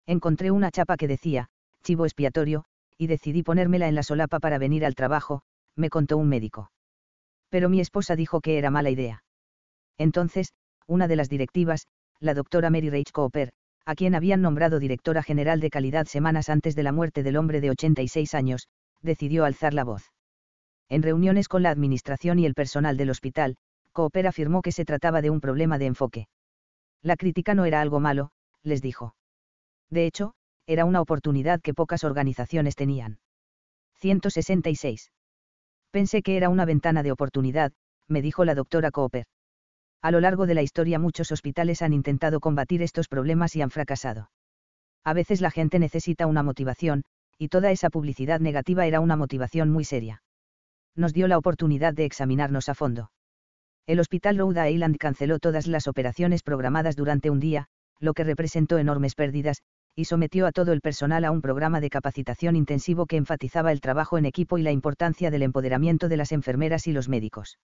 Encontré 0.07 0.49
una 0.49 0.71
chapa 0.71 0.97
que 0.97 1.07
decía, 1.07 1.49
chivo 1.83 2.05
expiatorio, 2.05 2.65
y 2.97 3.07
decidí 3.07 3.43
ponérmela 3.43 3.87
en 3.87 3.95
la 3.95 4.03
solapa 4.03 4.39
para 4.39 4.57
venir 4.57 4.85
al 4.85 4.95
trabajo, 4.95 5.41
me 5.75 5.89
contó 5.89 6.17
un 6.17 6.29
médico. 6.29 6.71
Pero 7.49 7.69
mi 7.69 7.79
esposa 7.79 8.15
dijo 8.15 8.41
que 8.41 8.57
era 8.57 8.71
mala 8.71 8.89
idea. 8.89 9.23
Entonces, 9.97 10.53
una 10.87 11.07
de 11.07 11.15
las 11.15 11.29
directivas, 11.29 11.87
la 12.19 12.33
doctora 12.33 12.69
Mary 12.69 12.89
Rach 12.89 13.11
Cooper, 13.11 13.51
a 13.85 13.95
quien 13.95 14.15
habían 14.15 14.41
nombrado 14.41 14.79
directora 14.79 15.23
general 15.23 15.59
de 15.59 15.69
calidad 15.69 16.07
semanas 16.07 16.49
antes 16.49 16.75
de 16.75 16.83
la 16.83 16.91
muerte 16.91 17.23
del 17.23 17.37
hombre 17.37 17.61
de 17.61 17.69
86 17.69 18.33
años, 18.33 18.67
decidió 19.01 19.45
alzar 19.45 19.73
la 19.73 19.83
voz. 19.83 20.11
En 20.89 21.03
reuniones 21.03 21.47
con 21.47 21.63
la 21.63 21.69
administración 21.69 22.39
y 22.39 22.45
el 22.45 22.53
personal 22.53 22.97
del 22.97 23.09
hospital, 23.09 23.55
Cooper 23.93 24.27
afirmó 24.27 24.61
que 24.61 24.71
se 24.71 24.85
trataba 24.85 25.21
de 25.21 25.29
un 25.29 25.39
problema 25.39 25.77
de 25.77 25.85
enfoque. 25.85 26.27
La 27.01 27.15
crítica 27.15 27.53
no 27.53 27.65
era 27.65 27.81
algo 27.81 27.99
malo, 27.99 28.31
les 28.63 28.81
dijo. 28.81 29.15
De 29.89 30.05
hecho, 30.05 30.33
era 30.67 30.85
una 30.85 31.01
oportunidad 31.01 31.61
que 31.61 31.73
pocas 31.73 32.03
organizaciones 32.03 32.75
tenían. 32.75 33.19
166. 33.95 35.11
Pensé 35.91 36.21
que 36.21 36.37
era 36.37 36.49
una 36.49 36.65
ventana 36.65 37.01
de 37.01 37.11
oportunidad, 37.11 37.71
me 38.07 38.21
dijo 38.21 38.45
la 38.45 38.53
doctora 38.53 38.91
Cooper. 38.91 39.25
A 40.01 40.11
lo 40.11 40.19
largo 40.19 40.45
de 40.45 40.53
la 40.53 40.61
historia 40.61 40.99
muchos 40.99 41.31
hospitales 41.31 41.81
han 41.81 41.93
intentado 41.93 42.39
combatir 42.39 42.81
estos 42.81 43.07
problemas 43.07 43.55
y 43.55 43.61
han 43.61 43.71
fracasado. 43.71 44.29
A 45.03 45.13
veces 45.13 45.41
la 45.41 45.51
gente 45.51 45.79
necesita 45.79 46.27
una 46.27 46.43
motivación, 46.43 47.03
y 47.37 47.47
toda 47.47 47.71
esa 47.71 47.89
publicidad 47.89 48.39
negativa 48.39 48.85
era 48.85 48.99
una 48.99 49.15
motivación 49.15 49.69
muy 49.69 49.85
seria. 49.85 50.21
Nos 50.95 51.13
dio 51.13 51.27
la 51.27 51.37
oportunidad 51.37 51.93
de 51.93 52.05
examinarnos 52.05 52.69
a 52.69 52.75
fondo. 52.75 53.11
El 53.85 53.99
Hospital 54.01 54.37
Rhode 54.37 54.69
Island 54.69 54.97
canceló 54.97 55.39
todas 55.39 55.65
las 55.65 55.87
operaciones 55.87 56.43
programadas 56.43 56.95
durante 56.95 57.29
un 57.29 57.39
día, 57.39 57.67
lo 57.99 58.13
que 58.13 58.25
representó 58.25 58.77
enormes 58.77 59.15
pérdidas, 59.15 59.61
y 59.97 60.05
sometió 60.05 60.47
a 60.47 60.53
todo 60.53 60.71
el 60.71 60.79
personal 60.79 61.25
a 61.25 61.31
un 61.31 61.41
programa 61.41 61.81
de 61.81 61.89
capacitación 61.89 62.55
intensivo 62.55 63.05
que 63.05 63.17
enfatizaba 63.17 63.73
el 63.73 63.81
trabajo 63.81 64.17
en 64.17 64.25
equipo 64.25 64.57
y 64.57 64.61
la 64.61 64.71
importancia 64.71 65.29
del 65.29 65.41
empoderamiento 65.41 66.07
de 66.07 66.15
las 66.15 66.31
enfermeras 66.31 66.87
y 66.87 66.93
los 66.93 67.09
médicos. 67.09 67.59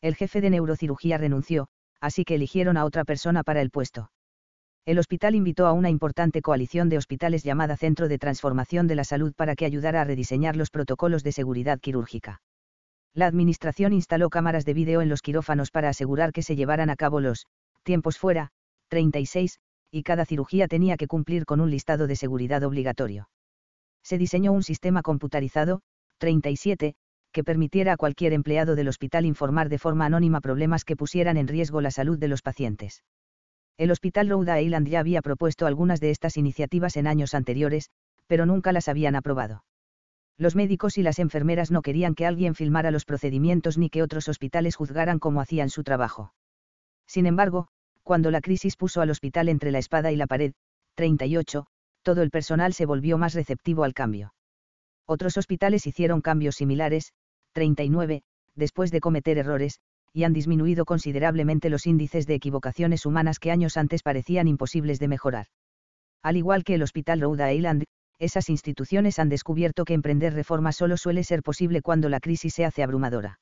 El 0.00 0.14
jefe 0.14 0.40
de 0.40 0.48
neurocirugía 0.48 1.18
renunció, 1.18 1.68
así 2.00 2.24
que 2.24 2.36
eligieron 2.36 2.78
a 2.78 2.86
otra 2.86 3.04
persona 3.04 3.42
para 3.42 3.60
el 3.60 3.70
puesto 3.70 4.10
el 4.86 5.00
hospital 5.00 5.34
invitó 5.34 5.66
a 5.66 5.72
una 5.72 5.90
importante 5.90 6.40
coalición 6.40 6.88
de 6.88 6.96
hospitales 6.96 7.42
llamada 7.42 7.76
Centro 7.76 8.06
de 8.06 8.18
Transformación 8.18 8.86
de 8.86 8.94
la 8.94 9.02
Salud 9.02 9.34
para 9.34 9.56
que 9.56 9.64
ayudara 9.64 10.00
a 10.00 10.04
rediseñar 10.04 10.54
los 10.54 10.70
protocolos 10.70 11.24
de 11.24 11.32
seguridad 11.32 11.80
quirúrgica. 11.80 12.40
La 13.12 13.26
administración 13.26 13.92
instaló 13.92 14.30
cámaras 14.30 14.64
de 14.64 14.74
vídeo 14.74 15.00
en 15.00 15.08
los 15.08 15.22
quirófanos 15.22 15.72
para 15.72 15.88
asegurar 15.88 16.32
que 16.32 16.42
se 16.42 16.54
llevaran 16.54 16.88
a 16.88 16.94
cabo 16.94 17.20
los 17.20 17.46
tiempos 17.82 18.16
fuera, 18.16 18.50
36, 18.88 19.58
y 19.96 20.02
cada 20.02 20.26
cirugía 20.26 20.68
tenía 20.68 20.98
que 20.98 21.06
cumplir 21.06 21.46
con 21.46 21.62
un 21.62 21.70
listado 21.70 22.06
de 22.06 22.16
seguridad 22.16 22.62
obligatorio. 22.64 23.30
Se 24.04 24.18
diseñó 24.18 24.52
un 24.52 24.62
sistema 24.62 25.00
computarizado, 25.00 25.80
37, 26.18 26.94
que 27.32 27.42
permitiera 27.42 27.94
a 27.94 27.96
cualquier 27.96 28.34
empleado 28.34 28.76
del 28.76 28.88
hospital 28.88 29.24
informar 29.24 29.70
de 29.70 29.78
forma 29.78 30.04
anónima 30.04 30.42
problemas 30.42 30.84
que 30.84 30.96
pusieran 30.96 31.38
en 31.38 31.48
riesgo 31.48 31.80
la 31.80 31.90
salud 31.90 32.18
de 32.18 32.28
los 32.28 32.42
pacientes. 32.42 33.04
El 33.78 33.90
Hospital 33.90 34.28
Rhode 34.28 34.62
Island 34.62 34.86
ya 34.86 35.00
había 35.00 35.22
propuesto 35.22 35.64
algunas 35.64 35.98
de 35.98 36.10
estas 36.10 36.36
iniciativas 36.36 36.98
en 36.98 37.06
años 37.06 37.32
anteriores, 37.32 37.88
pero 38.26 38.44
nunca 38.44 38.72
las 38.72 38.88
habían 38.88 39.16
aprobado. 39.16 39.64
Los 40.36 40.56
médicos 40.56 40.98
y 40.98 41.02
las 41.02 41.18
enfermeras 41.18 41.70
no 41.70 41.80
querían 41.80 42.14
que 42.14 42.26
alguien 42.26 42.54
filmara 42.54 42.90
los 42.90 43.06
procedimientos 43.06 43.78
ni 43.78 43.88
que 43.88 44.02
otros 44.02 44.28
hospitales 44.28 44.76
juzgaran 44.76 45.18
cómo 45.18 45.40
hacían 45.40 45.70
su 45.70 45.84
trabajo. 45.84 46.34
Sin 47.06 47.24
embargo, 47.24 47.68
cuando 48.06 48.30
la 48.30 48.40
crisis 48.40 48.76
puso 48.76 49.00
al 49.00 49.10
hospital 49.10 49.48
entre 49.48 49.72
la 49.72 49.80
espada 49.80 50.12
y 50.12 50.16
la 50.16 50.28
pared, 50.28 50.52
38, 50.94 51.66
todo 52.04 52.22
el 52.22 52.30
personal 52.30 52.72
se 52.72 52.86
volvió 52.86 53.18
más 53.18 53.34
receptivo 53.34 53.82
al 53.82 53.94
cambio. 53.94 54.32
Otros 55.06 55.36
hospitales 55.36 55.88
hicieron 55.88 56.20
cambios 56.20 56.54
similares, 56.54 57.12
39, 57.52 58.22
después 58.54 58.92
de 58.92 59.00
cometer 59.00 59.38
errores, 59.38 59.80
y 60.12 60.22
han 60.22 60.32
disminuido 60.32 60.84
considerablemente 60.84 61.68
los 61.68 61.84
índices 61.84 62.28
de 62.28 62.34
equivocaciones 62.34 63.06
humanas 63.06 63.40
que 63.40 63.50
años 63.50 63.76
antes 63.76 64.04
parecían 64.04 64.46
imposibles 64.46 65.00
de 65.00 65.08
mejorar. 65.08 65.46
Al 66.22 66.36
igual 66.36 66.62
que 66.62 66.74
el 66.74 66.84
Hospital 66.84 67.22
Rhode 67.22 67.56
Island, 67.56 67.86
esas 68.20 68.48
instituciones 68.50 69.18
han 69.18 69.30
descubierto 69.30 69.84
que 69.84 69.94
emprender 69.94 70.32
reformas 70.32 70.76
solo 70.76 70.96
suele 70.96 71.24
ser 71.24 71.42
posible 71.42 71.82
cuando 71.82 72.08
la 72.08 72.20
crisis 72.20 72.54
se 72.54 72.64
hace 72.64 72.84
abrumadora. 72.84 73.40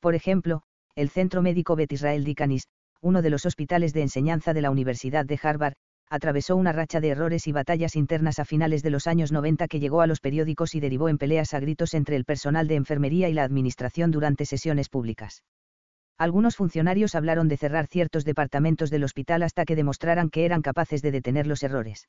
Por 0.00 0.14
ejemplo, 0.14 0.62
el 0.94 1.08
Centro 1.08 1.40
Médico 1.40 1.74
Bet 1.74 1.90
Israel 1.90 2.24
Dikanis, 2.24 2.68
uno 3.00 3.22
de 3.22 3.30
los 3.30 3.46
hospitales 3.46 3.92
de 3.92 4.02
enseñanza 4.02 4.52
de 4.52 4.62
la 4.62 4.70
Universidad 4.70 5.24
de 5.24 5.38
Harvard, 5.42 5.74
atravesó 6.10 6.56
una 6.56 6.72
racha 6.72 7.00
de 7.00 7.08
errores 7.08 7.46
y 7.46 7.52
batallas 7.52 7.94
internas 7.94 8.38
a 8.38 8.44
finales 8.44 8.82
de 8.82 8.90
los 8.90 9.06
años 9.06 9.30
90 9.30 9.68
que 9.68 9.80
llegó 9.80 10.00
a 10.00 10.06
los 10.06 10.20
periódicos 10.20 10.74
y 10.74 10.80
derivó 10.80 11.08
en 11.08 11.18
peleas 11.18 11.54
a 11.54 11.60
gritos 11.60 11.94
entre 11.94 12.16
el 12.16 12.24
personal 12.24 12.66
de 12.66 12.76
enfermería 12.76 13.28
y 13.28 13.34
la 13.34 13.44
administración 13.44 14.10
durante 14.10 14.46
sesiones 14.46 14.88
públicas. 14.88 15.44
Algunos 16.16 16.56
funcionarios 16.56 17.14
hablaron 17.14 17.48
de 17.48 17.56
cerrar 17.56 17.86
ciertos 17.86 18.24
departamentos 18.24 18.90
del 18.90 19.04
hospital 19.04 19.42
hasta 19.42 19.64
que 19.64 19.76
demostraran 19.76 20.30
que 20.30 20.44
eran 20.44 20.62
capaces 20.62 21.02
de 21.02 21.12
detener 21.12 21.46
los 21.46 21.62
errores. 21.62 22.08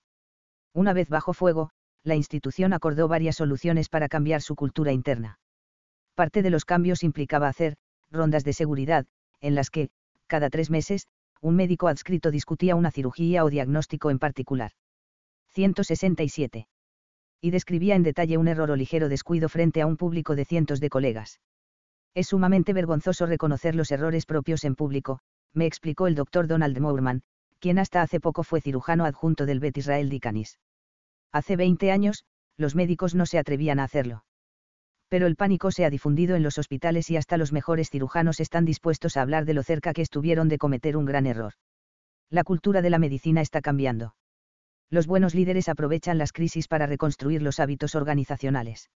Una 0.74 0.94
vez 0.94 1.10
bajo 1.10 1.34
fuego, 1.34 1.70
la 2.04 2.16
institución 2.16 2.74
acordó 2.74 3.08
varias 3.08 3.36
soluciones 3.36 3.90
para 3.90 4.08
cambiar 4.08 4.42
su 4.42 4.56
cultura 4.56 4.94
interna. 4.94 5.40
Parte 6.16 6.42
de 6.42 6.50
los 6.50 6.66
cambios 6.66 7.04
implicaba 7.04 7.48
hacer, 7.48 7.76
rondas 8.10 8.44
de 8.44 8.54
seguridad, 8.54 9.06
en 9.42 9.56
las 9.56 9.70
que, 9.70 9.90
cada 10.30 10.50
tres 10.50 10.70
meses, 10.70 11.08
un 11.42 11.58
médico 11.58 11.90
adscrito 11.90 12.32
discutía 12.32 12.76
una 12.76 12.92
cirugía 12.92 13.44
o 13.44 13.50
diagnóstico 13.50 14.12
en 14.12 14.20
particular. 14.20 14.72
167. 15.50 16.68
Y 17.42 17.52
describía 17.52 17.96
en 17.96 18.04
detalle 18.04 18.38
un 18.38 18.48
error 18.48 18.72
o 18.72 18.76
ligero 18.78 19.10
descuido 19.10 19.50
frente 19.50 19.82
a 19.82 19.88
un 19.88 19.98
público 19.98 20.36
de 20.36 20.46
cientos 20.46 20.80
de 20.80 20.90
colegas. 20.90 21.42
Es 22.14 22.28
sumamente 22.28 22.74
vergonzoso 22.74 23.26
reconocer 23.26 23.76
los 23.76 23.92
errores 23.92 24.26
propios 24.26 24.64
en 24.64 24.76
público, 24.76 25.20
me 25.54 25.66
explicó 25.66 26.08
el 26.08 26.16
doctor 26.16 26.48
Donald 26.48 26.80
Moorman, 26.80 27.24
quien 27.60 27.80
hasta 27.80 28.02
hace 28.02 28.20
poco 28.20 28.44
fue 28.44 28.62
cirujano 28.62 29.06
adjunto 29.06 29.46
del 29.46 29.60
Bet 29.60 29.78
Israel 29.78 30.10
Dikanis. 30.10 30.60
Hace 31.32 31.56
20 31.56 31.92
años, 31.92 32.26
los 32.58 32.76
médicos 32.76 33.16
no 33.16 33.26
se 33.26 33.40
atrevían 33.40 33.80
a 33.80 33.84
hacerlo. 33.84 34.24
Pero 35.10 35.26
el 35.28 35.36
pánico 35.36 35.72
se 35.72 35.86
ha 35.86 35.90
difundido 35.90 36.36
en 36.36 36.44
los 36.44 36.58
hospitales 36.58 37.10
y 37.10 37.18
hasta 37.18 37.38
los 37.38 37.52
mejores 37.52 37.90
cirujanos 37.90 38.40
están 38.40 38.64
dispuestos 38.64 39.18
a 39.18 39.24
hablar 39.24 39.46
de 39.46 39.56
lo 39.56 39.64
cerca 39.64 39.92
que 39.94 40.04
estuvieron 40.04 40.48
de 40.50 40.60
cometer 40.60 40.96
un 40.96 41.06
gran 41.06 41.26
error. 41.26 41.54
La 42.30 42.44
cultura 42.44 42.84
de 42.84 42.92
la 42.92 43.00
medicina 43.00 43.42
está 43.42 43.60
cambiando. 43.60 44.16
Los 44.92 45.08
buenos 45.08 45.34
líderes 45.34 45.68
aprovechan 45.68 46.18
las 46.18 46.32
crisis 46.32 46.68
para 46.68 46.86
reconstruir 46.86 47.42
los 47.42 47.60
hábitos 47.60 47.96
organizacionales. 47.96 48.90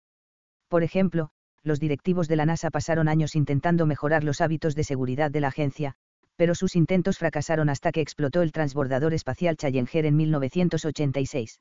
Por 0.69 0.83
ejemplo, 0.83 1.31
los 1.63 1.79
directivos 1.79 2.27
de 2.27 2.37
la 2.37 2.47
NASA 2.47 2.71
pasaron 2.71 3.09
años 3.09 3.37
intentando 3.37 3.87
mejorar 3.87 4.25
los 4.25 4.41
hábitos 4.41 4.75
de 4.75 4.85
seguridad 4.85 5.31
de 5.31 5.41
la 5.41 5.49
agencia, 5.49 5.95
pero 6.37 6.55
sus 6.55 6.75
intentos 6.75 7.19
fracasaron 7.19 7.69
hasta 7.69 7.93
que 7.93 8.01
explotó 8.01 8.43
el 8.43 8.53
transbordador 8.53 9.15
espacial 9.15 9.57
Challenger 9.57 10.07
en 10.07 10.17
1986. 10.17 11.61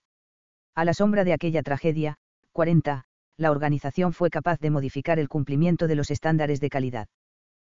A 0.74 0.86
la 0.86 0.94
sombra 0.94 1.24
de 1.24 1.34
aquella 1.34 1.64
tragedia, 1.64 2.16
40, 2.54 3.06
la 3.40 3.52
organización 3.52 4.12
fue 4.12 4.30
capaz 4.30 4.60
de 4.60 4.70
modificar 4.70 5.18
el 5.18 5.30
cumplimiento 5.30 5.88
de 5.88 5.96
los 5.96 6.12
estándares 6.12 6.60
de 6.60 6.70
calidad. 6.70 7.08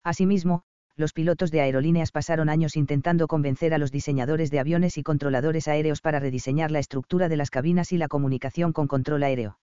Asimismo, 0.04 0.64
los 0.96 1.12
pilotos 1.14 1.52
de 1.52 1.62
aerolíneas 1.62 2.12
pasaron 2.12 2.50
años 2.50 2.78
intentando 2.78 3.28
convencer 3.28 3.74
a 3.74 3.78
los 3.78 3.92
diseñadores 3.92 4.52
de 4.52 4.60
aviones 4.60 4.98
y 4.98 5.04
controladores 5.04 5.68
aéreos 5.68 6.02
para 6.02 6.20
rediseñar 6.20 6.72
la 6.72 6.80
estructura 6.80 7.28
de 7.28 7.38
las 7.38 7.50
cabinas 7.52 7.92
y 7.92 7.98
la 7.98 8.08
comunicación 8.08 8.72
con 8.72 8.88
control 8.88 9.24
aéreo. 9.24 9.60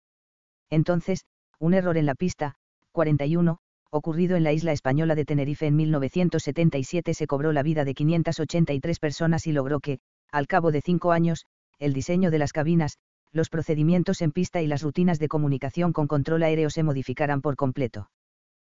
Entonces, 0.70 1.24
un 1.58 1.72
error 1.72 1.96
en 1.96 2.06
la 2.06 2.14
pista, 2.14 2.56
41, 2.92 3.58
ocurrido 3.90 4.36
en 4.36 4.44
la 4.44 4.52
isla 4.52 4.72
española 4.72 5.14
de 5.14 5.24
Tenerife 5.24 5.66
en 5.66 5.76
1977 5.76 7.14
se 7.14 7.26
cobró 7.26 7.52
la 7.52 7.62
vida 7.62 7.84
de 7.84 7.94
583 7.94 8.98
personas 8.98 9.46
y 9.46 9.52
logró 9.52 9.80
que, 9.80 10.00
al 10.30 10.46
cabo 10.46 10.72
de 10.72 10.82
cinco 10.82 11.12
años, 11.12 11.46
el 11.78 11.92
diseño 11.92 12.30
de 12.30 12.38
las 12.38 12.52
cabinas, 12.52 12.98
los 13.36 13.50
procedimientos 13.50 14.22
en 14.22 14.32
pista 14.32 14.62
y 14.62 14.66
las 14.66 14.82
rutinas 14.82 15.18
de 15.18 15.28
comunicación 15.28 15.92
con 15.92 16.08
control 16.08 16.42
aéreo 16.42 16.70
se 16.70 16.82
modificaran 16.82 17.42
por 17.42 17.54
completo. 17.54 18.10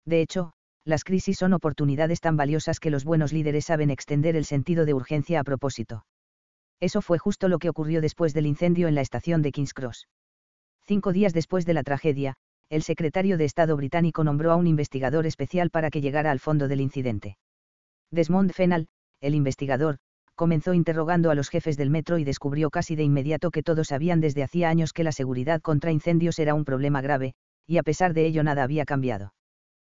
De 0.05 0.21
hecho, 0.21 0.51
las 0.83 1.03
crisis 1.03 1.37
son 1.37 1.53
oportunidades 1.53 2.21
tan 2.21 2.37
valiosas 2.37 2.79
que 2.79 2.89
los 2.89 3.05
buenos 3.05 3.31
líderes 3.33 3.65
saben 3.65 3.89
extender 3.89 4.35
el 4.35 4.45
sentido 4.45 4.85
de 4.85 4.93
urgencia 4.93 5.39
a 5.39 5.43
propósito. 5.43 6.05
Eso 6.79 7.01
fue 7.01 7.17
justo 7.17 7.47
lo 7.47 7.59
que 7.59 7.69
ocurrió 7.69 8.01
después 8.01 8.33
del 8.33 8.45
incendio 8.45 8.87
en 8.87 8.95
la 8.95 9.01
estación 9.01 9.41
de 9.41 9.51
King's 9.51 9.73
Cross. 9.73 10.07
Cinco 10.85 11.11
días 11.11 11.33
después 11.33 11.65
de 11.65 11.73
la 11.73 11.83
tragedia, 11.83 12.35
el 12.69 12.83
secretario 12.83 13.37
de 13.37 13.45
Estado 13.45 13.75
británico 13.77 14.23
nombró 14.23 14.51
a 14.51 14.55
un 14.55 14.67
investigador 14.67 15.25
especial 15.25 15.69
para 15.69 15.89
que 15.89 16.01
llegara 16.01 16.31
al 16.31 16.39
fondo 16.39 16.67
del 16.67 16.81
incidente. 16.81 17.37
Desmond 18.11 18.53
Fennell, 18.53 18.87
el 19.21 19.35
investigador, 19.35 19.97
comenzó 20.37 20.75
interrogando 20.75 21.31
a 21.31 21.35
los 21.35 21.49
jefes 21.49 21.77
del 21.77 21.89
metro 21.89 22.19
y 22.19 22.23
descubrió 22.23 22.69
casi 22.69 22.95
de 22.95 23.03
inmediato 23.03 23.49
que 23.49 23.63
todos 23.63 23.87
sabían 23.87 24.21
desde 24.21 24.43
hacía 24.43 24.69
años 24.69 24.93
que 24.93 25.03
la 25.03 25.11
seguridad 25.11 25.61
contra 25.61 25.91
incendios 25.91 26.37
era 26.37 26.53
un 26.53 26.63
problema 26.63 27.01
grave, 27.01 27.33
y 27.65 27.79
a 27.79 27.83
pesar 27.83 28.13
de 28.13 28.27
ello 28.27 28.43
nada 28.43 28.63
había 28.63 28.85
cambiado. 28.85 29.33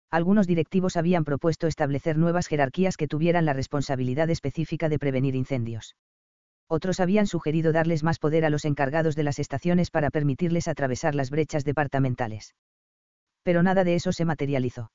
Algunos 0.09 0.47
directivos 0.47 0.95
habían 0.95 1.25
propuesto 1.25 1.67
establecer 1.67 2.17
nuevas 2.17 2.47
jerarquías 2.47 2.95
que 2.95 3.07
tuvieran 3.07 3.45
la 3.45 3.53
responsabilidad 3.53 4.29
específica 4.29 4.87
de 4.87 4.97
prevenir 4.97 5.35
incendios. 5.35 5.97
Otros 6.69 7.01
habían 7.01 7.27
sugerido 7.27 7.73
darles 7.73 8.03
más 8.03 8.17
poder 8.17 8.45
a 8.45 8.49
los 8.49 8.63
encargados 8.63 9.17
de 9.17 9.23
las 9.23 9.39
estaciones 9.39 9.91
para 9.91 10.09
permitirles 10.09 10.69
atravesar 10.69 11.15
las 11.15 11.31
brechas 11.31 11.65
departamentales. 11.65 12.55
Pero 13.43 13.61
nada 13.61 13.83
de 13.83 13.95
eso 13.95 14.13
se 14.13 14.23
materializó. 14.23 14.91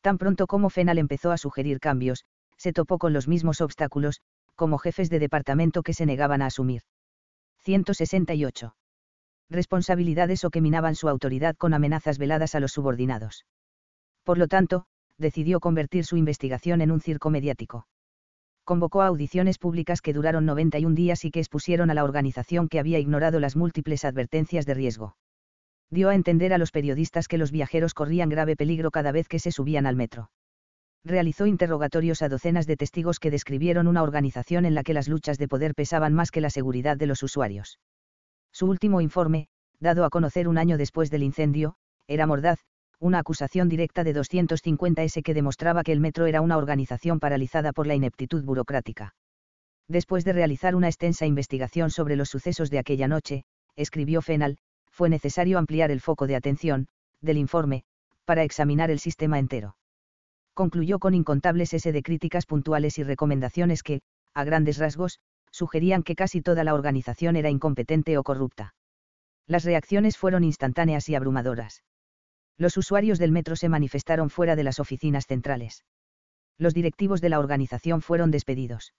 Tan 0.00 0.16
pronto 0.16 0.46
como 0.46 0.70
Fenal 0.70 0.98
empezó 0.98 1.30
a 1.30 1.36
sugerir 1.36 1.78
cambios, 1.78 2.24
se 2.56 2.72
topó 2.72 2.98
con 2.98 3.12
los 3.12 3.28
mismos 3.28 3.60
obstáculos, 3.60 4.20
como 4.54 4.78
jefes 4.78 5.10
de 5.10 5.18
departamento 5.18 5.82
que 5.82 5.94
se 5.94 6.06
negaban 6.06 6.42
a 6.42 6.46
asumir. 6.46 6.82
168. 7.64 8.74
Responsabilidades 9.50 10.44
o 10.44 10.50
que 10.50 10.60
minaban 10.60 10.94
su 10.94 11.08
autoridad 11.08 11.56
con 11.56 11.74
amenazas 11.74 12.18
veladas 12.18 12.54
a 12.54 12.60
los 12.60 12.72
subordinados. 12.72 13.44
Por 14.24 14.38
lo 14.38 14.48
tanto, 14.48 14.86
decidió 15.18 15.60
convertir 15.60 16.04
su 16.04 16.16
investigación 16.16 16.80
en 16.80 16.90
un 16.90 17.00
circo 17.00 17.30
mediático. 17.30 17.86
Convocó 18.64 19.02
a 19.02 19.06
audiciones 19.06 19.58
públicas 19.58 20.00
que 20.00 20.12
duraron 20.12 20.46
91 20.46 20.94
días 20.94 21.24
y 21.24 21.30
que 21.30 21.40
expusieron 21.40 21.90
a 21.90 21.94
la 21.94 22.04
organización 22.04 22.68
que 22.68 22.78
había 22.78 22.98
ignorado 22.98 23.40
las 23.40 23.56
múltiples 23.56 24.04
advertencias 24.04 24.66
de 24.66 24.74
riesgo. 24.74 25.16
Dio 25.90 26.08
a 26.08 26.14
entender 26.14 26.52
a 26.52 26.58
los 26.58 26.70
periodistas 26.70 27.28
que 27.28 27.38
los 27.38 27.50
viajeros 27.50 27.94
corrían 27.94 28.28
grave 28.28 28.56
peligro 28.56 28.90
cada 28.90 29.12
vez 29.12 29.28
que 29.28 29.38
se 29.38 29.52
subían 29.52 29.86
al 29.86 29.96
metro 29.96 30.30
realizó 31.04 31.46
interrogatorios 31.46 32.22
a 32.22 32.28
docenas 32.28 32.66
de 32.66 32.76
testigos 32.76 33.18
que 33.18 33.30
describieron 33.30 33.88
una 33.88 34.02
organización 34.02 34.64
en 34.64 34.74
la 34.74 34.84
que 34.84 34.94
las 34.94 35.08
luchas 35.08 35.36
de 35.38 35.48
poder 35.48 35.74
pesaban 35.74 36.14
más 36.14 36.30
que 36.30 36.40
la 36.40 36.50
seguridad 36.50 36.96
de 36.96 37.06
los 37.06 37.22
usuarios. 37.22 37.80
Su 38.52 38.66
último 38.66 39.00
informe, 39.00 39.48
dado 39.80 40.04
a 40.04 40.10
conocer 40.10 40.46
un 40.46 40.58
año 40.58 40.78
después 40.78 41.10
del 41.10 41.24
incendio, 41.24 41.74
era 42.06 42.26
mordaz, 42.26 42.60
una 43.00 43.18
acusación 43.18 43.68
directa 43.68 44.04
de 44.04 44.14
250S 44.14 45.22
que 45.22 45.34
demostraba 45.34 45.82
que 45.82 45.90
el 45.90 45.98
metro 45.98 46.26
era 46.26 46.40
una 46.40 46.56
organización 46.56 47.18
paralizada 47.18 47.72
por 47.72 47.88
la 47.88 47.96
ineptitud 47.96 48.44
burocrática. 48.44 49.14
Después 49.88 50.24
de 50.24 50.32
realizar 50.32 50.76
una 50.76 50.86
extensa 50.86 51.26
investigación 51.26 51.90
sobre 51.90 52.14
los 52.14 52.28
sucesos 52.28 52.70
de 52.70 52.78
aquella 52.78 53.08
noche, 53.08 53.44
escribió 53.74 54.22
Fenal, 54.22 54.58
fue 54.90 55.08
necesario 55.08 55.58
ampliar 55.58 55.90
el 55.90 56.00
foco 56.00 56.28
de 56.28 56.36
atención, 56.36 56.86
del 57.20 57.38
informe, 57.38 57.82
para 58.24 58.44
examinar 58.44 58.90
el 58.92 59.00
sistema 59.00 59.40
entero 59.40 59.74
concluyó 60.54 60.98
con 60.98 61.14
incontables 61.14 61.72
S 61.74 61.90
de 61.90 62.02
críticas 62.02 62.46
puntuales 62.46 62.98
y 62.98 63.02
recomendaciones 63.02 63.82
que, 63.82 64.02
a 64.34 64.44
grandes 64.44 64.78
rasgos, 64.78 65.18
sugerían 65.50 66.02
que 66.02 66.14
casi 66.14 66.40
toda 66.40 66.64
la 66.64 66.74
organización 66.74 67.36
era 67.36 67.50
incompetente 67.50 68.16
o 68.18 68.22
corrupta. 68.22 68.74
Las 69.46 69.64
reacciones 69.64 70.16
fueron 70.16 70.44
instantáneas 70.44 71.08
y 71.08 71.14
abrumadoras. 71.14 71.82
Los 72.58 72.76
usuarios 72.76 73.18
del 73.18 73.32
metro 73.32 73.56
se 73.56 73.68
manifestaron 73.68 74.30
fuera 74.30 74.56
de 74.56 74.64
las 74.64 74.78
oficinas 74.78 75.26
centrales. 75.26 75.84
Los 76.58 76.74
directivos 76.74 77.20
de 77.20 77.28
la 77.28 77.38
organización 77.38 78.02
fueron 78.02 78.30
despedidos. 78.30 78.94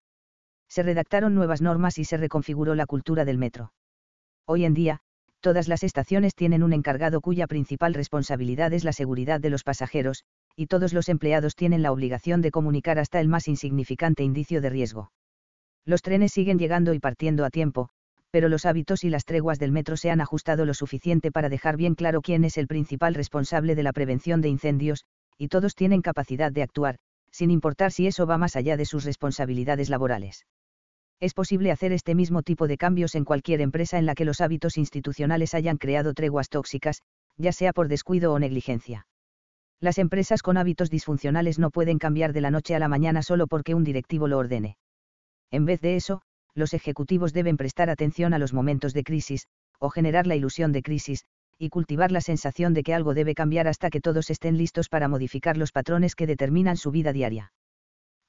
Se 0.68 0.84
redactaron 0.84 1.36
nuevas 1.36 1.62
normas 1.62 1.98
y 1.98 2.06
se 2.06 2.18
reconfiguró 2.18 2.76
la 2.76 2.86
cultura 2.86 3.26
del 3.26 3.38
metro. 3.38 3.74
Hoy 4.46 4.66
en 4.66 4.74
día, 4.74 5.00
todas 5.40 5.68
las 5.68 5.84
estaciones 5.84 6.36
tienen 6.36 6.64
un 6.64 6.74
encargado 6.74 7.22
cuya 7.22 7.48
principal 7.48 7.94
responsabilidad 7.94 8.74
es 8.74 8.84
la 8.84 8.94
seguridad 8.94 9.40
de 9.40 9.50
los 9.50 9.64
pasajeros, 9.64 10.24
y 10.56 10.68
todos 10.68 10.94
los 10.94 11.10
empleados 11.10 11.56
tienen 11.56 11.82
la 11.82 11.92
obligación 11.92 12.42
de 12.42 12.52
comunicar 12.52 13.00
hasta 13.00 13.20
el 13.20 13.28
más 13.28 13.48
insignificante 13.48 14.24
indicio 14.24 14.62
de 14.62 14.70
riesgo. 14.70 15.12
Los 15.86 16.02
trenes 16.02 16.32
siguen 16.32 16.60
llegando 16.60 16.94
y 16.94 17.00
partiendo 17.00 17.46
a 17.46 17.50
tiempo, 17.50 17.90
pero 18.32 18.50
los 18.50 18.66
hábitos 18.66 19.04
y 19.04 19.10
las 19.10 19.26
treguas 19.26 19.60
del 19.60 19.72
metro 19.72 19.96
se 19.96 20.10
han 20.10 20.22
ajustado 20.22 20.66
lo 20.66 20.74
suficiente 20.74 21.32
para 21.32 21.50
dejar 21.50 21.78
bien 21.78 21.94
claro 21.94 22.22
quién 22.22 22.44
es 22.44 22.58
el 22.58 22.68
principal 22.68 23.14
responsable 23.14 23.76
de 23.76 23.84
la 23.84 23.94
prevención 23.94 24.42
de 24.42 24.50
incendios, 24.50 25.06
y 25.38 25.50
todos 25.50 25.76
tienen 25.76 26.02
capacidad 26.02 26.52
de 26.52 26.64
actuar, 26.64 26.98
sin 27.32 27.52
importar 27.52 27.92
si 27.92 28.08
eso 28.08 28.26
va 28.26 28.38
más 28.38 28.56
allá 28.56 28.78
de 28.78 28.86
sus 28.86 29.04
responsabilidades 29.04 29.90
laborales. 29.90 30.46
Es 31.20 31.34
posible 31.34 31.72
hacer 31.72 31.92
este 31.92 32.16
mismo 32.16 32.44
tipo 32.44 32.68
de 32.68 32.78
cambios 32.78 33.16
en 33.16 33.24
cualquier 33.24 33.62
empresa 33.62 33.98
en 33.98 34.06
la 34.06 34.16
que 34.16 34.26
los 34.26 34.42
hábitos 34.42 34.78
institucionales 34.78 35.54
hayan 35.54 35.78
creado 35.78 36.14
treguas 36.14 36.50
tóxicas, 36.50 37.02
ya 37.38 37.52
sea 37.52 37.72
por 37.72 37.88
descuido 37.88 38.34
o 38.34 38.40
negligencia. 38.40 39.06
Las 39.84 39.98
empresas 39.98 40.42
con 40.42 40.56
hábitos 40.56 40.90
disfuncionales 40.90 41.60
no 41.60 41.70
pueden 41.70 42.00
cambiar 42.00 42.32
de 42.32 42.40
la 42.40 42.52
noche 42.52 42.74
a 42.74 42.80
la 42.80 42.88
mañana 42.88 43.22
solo 43.22 43.48
porque 43.48 43.76
un 43.76 43.84
directivo 43.84 44.30
lo 44.30 44.38
ordene. 44.38 44.78
En 45.52 45.66
vez 45.66 45.82
de 45.82 45.98
eso, 45.98 46.22
los 46.56 46.74
ejecutivos 46.74 47.34
deben 47.34 47.58
prestar 47.58 47.90
atención 47.90 48.34
a 48.34 48.40
los 48.40 48.54
momentos 48.54 48.94
de 48.94 49.04
crisis, 49.04 49.46
o 49.80 49.90
generar 49.90 50.26
la 50.26 50.38
ilusión 50.38 50.72
de 50.72 50.84
crisis, 50.84 51.26
y 51.60 51.68
cultivar 51.68 52.14
la 52.14 52.22
sensación 52.22 52.74
de 52.74 52.82
que 52.82 52.94
algo 52.94 53.14
debe 53.14 53.36
cambiar 53.36 53.68
hasta 53.68 53.90
que 53.90 54.00
todos 54.00 54.30
estén 54.30 54.58
listos 54.58 54.88
para 54.88 55.10
modificar 55.10 55.58
los 55.58 55.74
patrones 55.74 56.16
que 56.16 56.28
determinan 56.28 56.78
su 56.78 56.90
vida 56.90 57.12
diaria. 57.12 57.52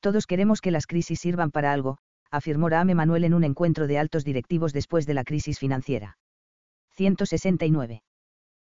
Todos 0.01 0.27
queremos 0.27 0.61
que 0.61 0.73
las 0.73 0.89
crisis 0.89 1.21
sirvan 1.21 1.53
para 1.53 1.73
algo, 1.73 1.99
afirmó 2.33 2.69
Raame 2.69 2.97
Manuel 2.97 3.23
en 3.23 3.33
un 3.33 3.45
encuentro 3.45 3.87
de 3.87 3.97
altos 3.97 4.25
directivos 4.25 4.73
después 4.73 5.07
de 5.07 5.15
la 5.15 5.23
crisis 5.23 5.61
financiera. 5.61 6.19
169. 6.97 8.03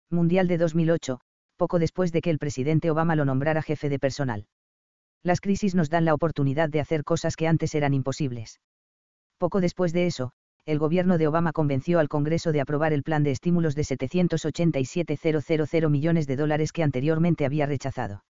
Mundial 0.08 0.46
de 0.46 0.58
2008, 0.58 1.18
poco 1.56 1.78
después 1.78 2.12
de 2.12 2.20
que 2.20 2.30
el 2.30 2.38
presidente 2.38 2.90
Obama 2.90 3.16
lo 3.16 3.24
nombrara 3.24 3.62
jefe 3.62 3.88
de 3.88 3.98
personal. 3.98 4.46
Las 5.22 5.40
crisis 5.40 5.74
nos 5.74 5.90
dan 5.90 6.04
la 6.04 6.14
oportunidad 6.14 6.68
de 6.68 6.80
hacer 6.80 7.02
cosas 7.02 7.36
que 7.36 7.48
antes 7.48 7.74
eran 7.74 7.94
imposibles. 7.94 8.60
Poco 9.38 9.60
después 9.60 9.92
de 9.92 10.06
eso, 10.06 10.32
el 10.66 10.78
gobierno 10.78 11.18
de 11.18 11.28
Obama 11.28 11.52
convenció 11.52 12.00
al 12.00 12.08
Congreso 12.08 12.52
de 12.52 12.60
aprobar 12.60 12.92
el 12.92 13.02
plan 13.02 13.22
de 13.22 13.30
estímulos 13.30 13.74
de 13.74 13.82
787.000 13.82 15.90
millones 15.90 16.26
de 16.26 16.36
dólares 16.36 16.72
que 16.72 16.82
anteriormente 16.82 17.44
había 17.44 17.66
rechazado. 17.66 18.24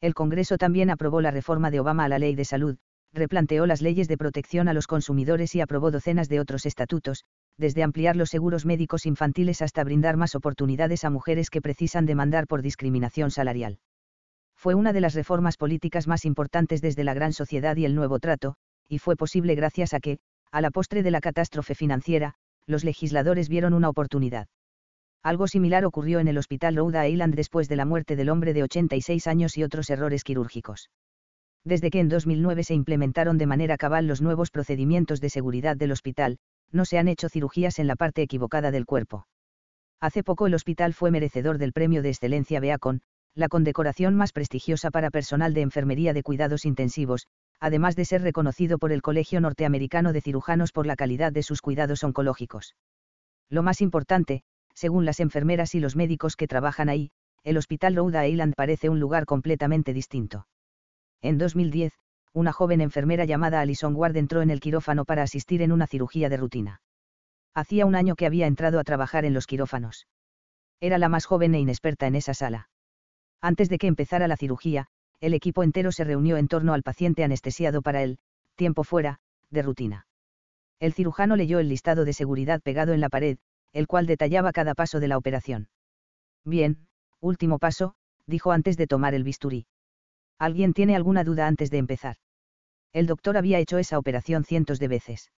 El 0.00 0.14
Congreso 0.14 0.58
también 0.58 0.90
aprobó 0.90 1.20
la 1.20 1.30
reforma 1.30 1.70
de 1.70 1.80
Obama 1.80 2.04
a 2.04 2.08
la 2.08 2.18
ley 2.18 2.34
de 2.34 2.44
salud, 2.44 2.78
replanteó 3.12 3.66
las 3.66 3.82
leyes 3.82 4.08
de 4.08 4.16
protección 4.16 4.68
a 4.68 4.72
los 4.72 4.86
consumidores 4.86 5.54
y 5.54 5.60
aprobó 5.60 5.90
docenas 5.90 6.28
de 6.28 6.40
otros 6.40 6.66
estatutos, 6.66 7.24
desde 7.58 7.82
ampliar 7.82 8.16
los 8.16 8.30
seguros 8.30 8.64
médicos 8.64 9.04
infantiles 9.04 9.60
hasta 9.62 9.84
brindar 9.84 10.16
más 10.16 10.34
oportunidades 10.34 11.04
a 11.04 11.10
mujeres 11.10 11.50
que 11.50 11.60
precisan 11.60 12.06
demandar 12.06 12.46
por 12.46 12.62
discriminación 12.62 13.30
salarial. 13.30 13.78
Fue 14.56 14.74
una 14.74 14.92
de 14.92 15.00
las 15.00 15.14
reformas 15.14 15.56
políticas 15.56 16.06
más 16.06 16.24
importantes 16.24 16.80
desde 16.80 17.04
la 17.04 17.14
Gran 17.14 17.32
Sociedad 17.32 17.76
y 17.76 17.84
el 17.84 17.94
Nuevo 17.94 18.18
Trato, 18.18 18.54
y 18.88 18.98
fue 18.98 19.16
posible 19.16 19.54
gracias 19.54 19.92
a 19.92 20.00
que, 20.00 20.18
a 20.50 20.60
la 20.60 20.70
postre 20.70 21.02
de 21.02 21.10
la 21.10 21.20
catástrofe 21.20 21.74
financiera, 21.74 22.34
los 22.66 22.84
legisladores 22.84 23.48
vieron 23.48 23.74
una 23.74 23.88
oportunidad. 23.88 24.48
Algo 25.22 25.48
similar 25.48 25.84
ocurrió 25.84 26.20
en 26.20 26.28
el 26.28 26.38
Hospital 26.38 26.76
Rhode 26.76 27.10
Island 27.10 27.34
después 27.34 27.68
de 27.68 27.76
la 27.76 27.84
muerte 27.84 28.14
del 28.16 28.30
hombre 28.30 28.54
de 28.54 28.62
86 28.62 29.26
años 29.26 29.58
y 29.58 29.64
otros 29.64 29.90
errores 29.90 30.22
quirúrgicos. 30.22 30.90
Desde 31.64 31.90
que 31.90 32.00
en 32.00 32.08
2009 32.08 32.64
se 32.64 32.74
implementaron 32.74 33.36
de 33.36 33.46
manera 33.46 33.76
cabal 33.76 34.06
los 34.06 34.22
nuevos 34.22 34.50
procedimientos 34.50 35.20
de 35.20 35.28
seguridad 35.28 35.76
del 35.76 35.92
hospital, 35.92 36.38
no 36.72 36.84
se 36.84 36.98
han 36.98 37.08
hecho 37.08 37.28
cirugías 37.28 37.78
en 37.78 37.86
la 37.86 37.96
parte 37.96 38.22
equivocada 38.22 38.70
del 38.70 38.86
cuerpo. 38.86 39.26
Hace 40.00 40.22
poco 40.22 40.46
el 40.46 40.54
hospital 40.54 40.94
fue 40.94 41.10
merecedor 41.10 41.58
del 41.58 41.72
Premio 41.72 42.02
de 42.02 42.10
Excelencia 42.10 42.60
Beacon, 42.60 43.00
la 43.34 43.48
condecoración 43.48 44.14
más 44.14 44.32
prestigiosa 44.32 44.90
para 44.90 45.10
personal 45.10 45.54
de 45.54 45.62
enfermería 45.62 46.12
de 46.12 46.22
cuidados 46.22 46.64
intensivos, 46.64 47.26
además 47.60 47.96
de 47.96 48.04
ser 48.04 48.22
reconocido 48.22 48.78
por 48.78 48.92
el 48.92 49.02
Colegio 49.02 49.40
Norteamericano 49.40 50.12
de 50.12 50.20
Cirujanos 50.20 50.72
por 50.72 50.86
la 50.86 50.96
calidad 50.96 51.32
de 51.32 51.42
sus 51.42 51.60
cuidados 51.60 52.04
oncológicos. 52.04 52.74
Lo 53.48 53.62
más 53.62 53.80
importante, 53.80 54.42
según 54.74 55.04
las 55.04 55.20
enfermeras 55.20 55.74
y 55.74 55.80
los 55.80 55.96
médicos 55.96 56.36
que 56.36 56.46
trabajan 56.46 56.88
ahí, 56.88 57.10
el 57.42 57.56
Hospital 57.56 57.96
Rhode 57.96 58.28
Island 58.28 58.54
parece 58.54 58.88
un 58.88 59.00
lugar 59.00 59.24
completamente 59.24 59.92
distinto. 59.92 60.46
En 61.20 61.38
2010, 61.38 61.92
una 62.32 62.52
joven 62.52 62.80
enfermera 62.80 63.24
llamada 63.24 63.60
Alison 63.60 63.94
Ward 63.96 64.16
entró 64.16 64.42
en 64.42 64.50
el 64.50 64.60
quirófano 64.60 65.04
para 65.04 65.22
asistir 65.22 65.62
en 65.62 65.72
una 65.72 65.86
cirugía 65.86 66.28
de 66.28 66.36
rutina. 66.36 66.80
Hacía 67.54 67.86
un 67.86 67.94
año 67.94 68.14
que 68.14 68.26
había 68.26 68.46
entrado 68.46 68.78
a 68.78 68.84
trabajar 68.84 69.24
en 69.24 69.34
los 69.34 69.46
quirófanos. 69.46 70.06
Era 70.80 70.98
la 70.98 71.08
más 71.08 71.26
joven 71.26 71.54
e 71.54 71.60
inexperta 71.60 72.06
en 72.06 72.14
esa 72.14 72.34
sala. 72.34 72.68
Antes 73.40 73.68
de 73.68 73.78
que 73.78 73.86
empezara 73.86 74.28
la 74.28 74.36
cirugía, 74.36 74.86
el 75.20 75.34
equipo 75.34 75.62
entero 75.62 75.90
se 75.90 76.04
reunió 76.04 76.36
en 76.36 76.48
torno 76.48 76.74
al 76.74 76.82
paciente 76.82 77.24
anestesiado 77.24 77.82
para 77.82 78.02
el, 78.02 78.18
tiempo 78.54 78.84
fuera, 78.84 79.18
de 79.50 79.62
rutina. 79.62 80.06
El 80.80 80.92
cirujano 80.92 81.34
leyó 81.34 81.58
el 81.58 81.68
listado 81.68 82.04
de 82.04 82.12
seguridad 82.12 82.60
pegado 82.62 82.92
en 82.92 83.00
la 83.00 83.08
pared, 83.08 83.38
el 83.72 83.86
cual 83.86 84.06
detallaba 84.06 84.52
cada 84.52 84.74
paso 84.74 85.00
de 85.00 85.08
la 85.08 85.18
operación. 85.18 85.68
Bien, 86.44 86.86
último 87.20 87.58
paso, 87.58 87.94
dijo 88.26 88.52
antes 88.52 88.76
de 88.76 88.86
tomar 88.86 89.14
el 89.14 89.24
bisturí. 89.24 89.66
¿Alguien 90.38 90.72
tiene 90.72 90.94
alguna 90.94 91.24
duda 91.24 91.46
antes 91.46 91.70
de 91.70 91.78
empezar? 91.78 92.16
El 92.92 93.06
doctor 93.06 93.36
había 93.36 93.58
hecho 93.58 93.78
esa 93.78 93.98
operación 93.98 94.44
cientos 94.44 94.78
de 94.78 94.88
veces. 94.88 95.30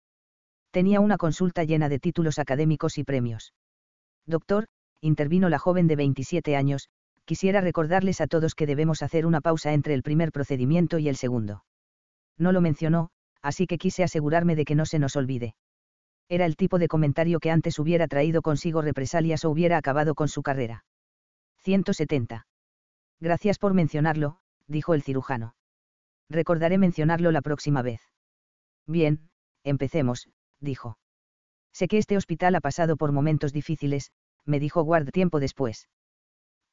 Tenía 0.70 1.00
una 1.00 1.16
consulta 1.16 1.64
llena 1.64 1.88
de 1.88 1.98
títulos 1.98 2.38
académicos 2.38 2.98
y 2.98 3.04
premios. 3.04 3.54
Doctor, 4.26 4.66
intervino 5.00 5.48
la 5.48 5.58
joven 5.58 5.86
de 5.86 5.96
27 5.96 6.54
años, 6.54 6.88
quisiera 7.24 7.60
recordarles 7.60 8.20
a 8.20 8.26
todos 8.26 8.54
que 8.54 8.66
debemos 8.66 9.02
hacer 9.02 9.26
una 9.26 9.40
pausa 9.40 9.72
entre 9.72 9.94
el 9.94 10.02
primer 10.02 10.32
procedimiento 10.32 10.98
y 10.98 11.08
el 11.08 11.16
segundo. 11.16 11.64
No 12.36 12.52
lo 12.52 12.60
mencionó, 12.60 13.10
así 13.42 13.66
que 13.66 13.78
quise 13.78 14.02
asegurarme 14.02 14.54
de 14.54 14.64
que 14.64 14.74
no 14.74 14.86
se 14.86 14.98
nos 14.98 15.16
olvide. 15.16 15.54
Era 16.28 16.46
el 16.46 16.56
tipo 16.56 16.78
de 16.78 16.88
comentario 16.88 17.40
que 17.40 17.50
antes 17.50 17.78
hubiera 17.78 18.06
traído 18.06 18.42
consigo 18.42 18.82
represalias 18.82 19.44
o 19.44 19.50
hubiera 19.50 19.76
acabado 19.76 20.14
con 20.14 20.28
su 20.28 20.42
carrera. 20.42 20.84
170. 21.62 22.46
Gracias 23.18 23.58
por 23.58 23.74
mencionarlo, 23.74 24.38
dijo 24.70 24.94
el 24.94 25.02
cirujano. 25.02 25.54
Recordaré 26.28 26.78
mencionarlo 26.78 27.32
la 27.32 27.42
próxima 27.42 27.82
vez. 27.82 28.00
Bien, 28.86 29.28
empecemos, 29.64 30.28
dijo. 30.60 30.96
Sé 31.72 31.88
que 31.88 31.98
este 31.98 32.16
hospital 32.16 32.54
ha 32.54 32.60
pasado 32.60 32.96
por 32.96 33.12
momentos 33.12 33.52
difíciles, 33.52 34.12
me 34.44 34.60
dijo 34.60 34.82
Ward 34.82 35.10
tiempo 35.10 35.40
después. 35.40 35.88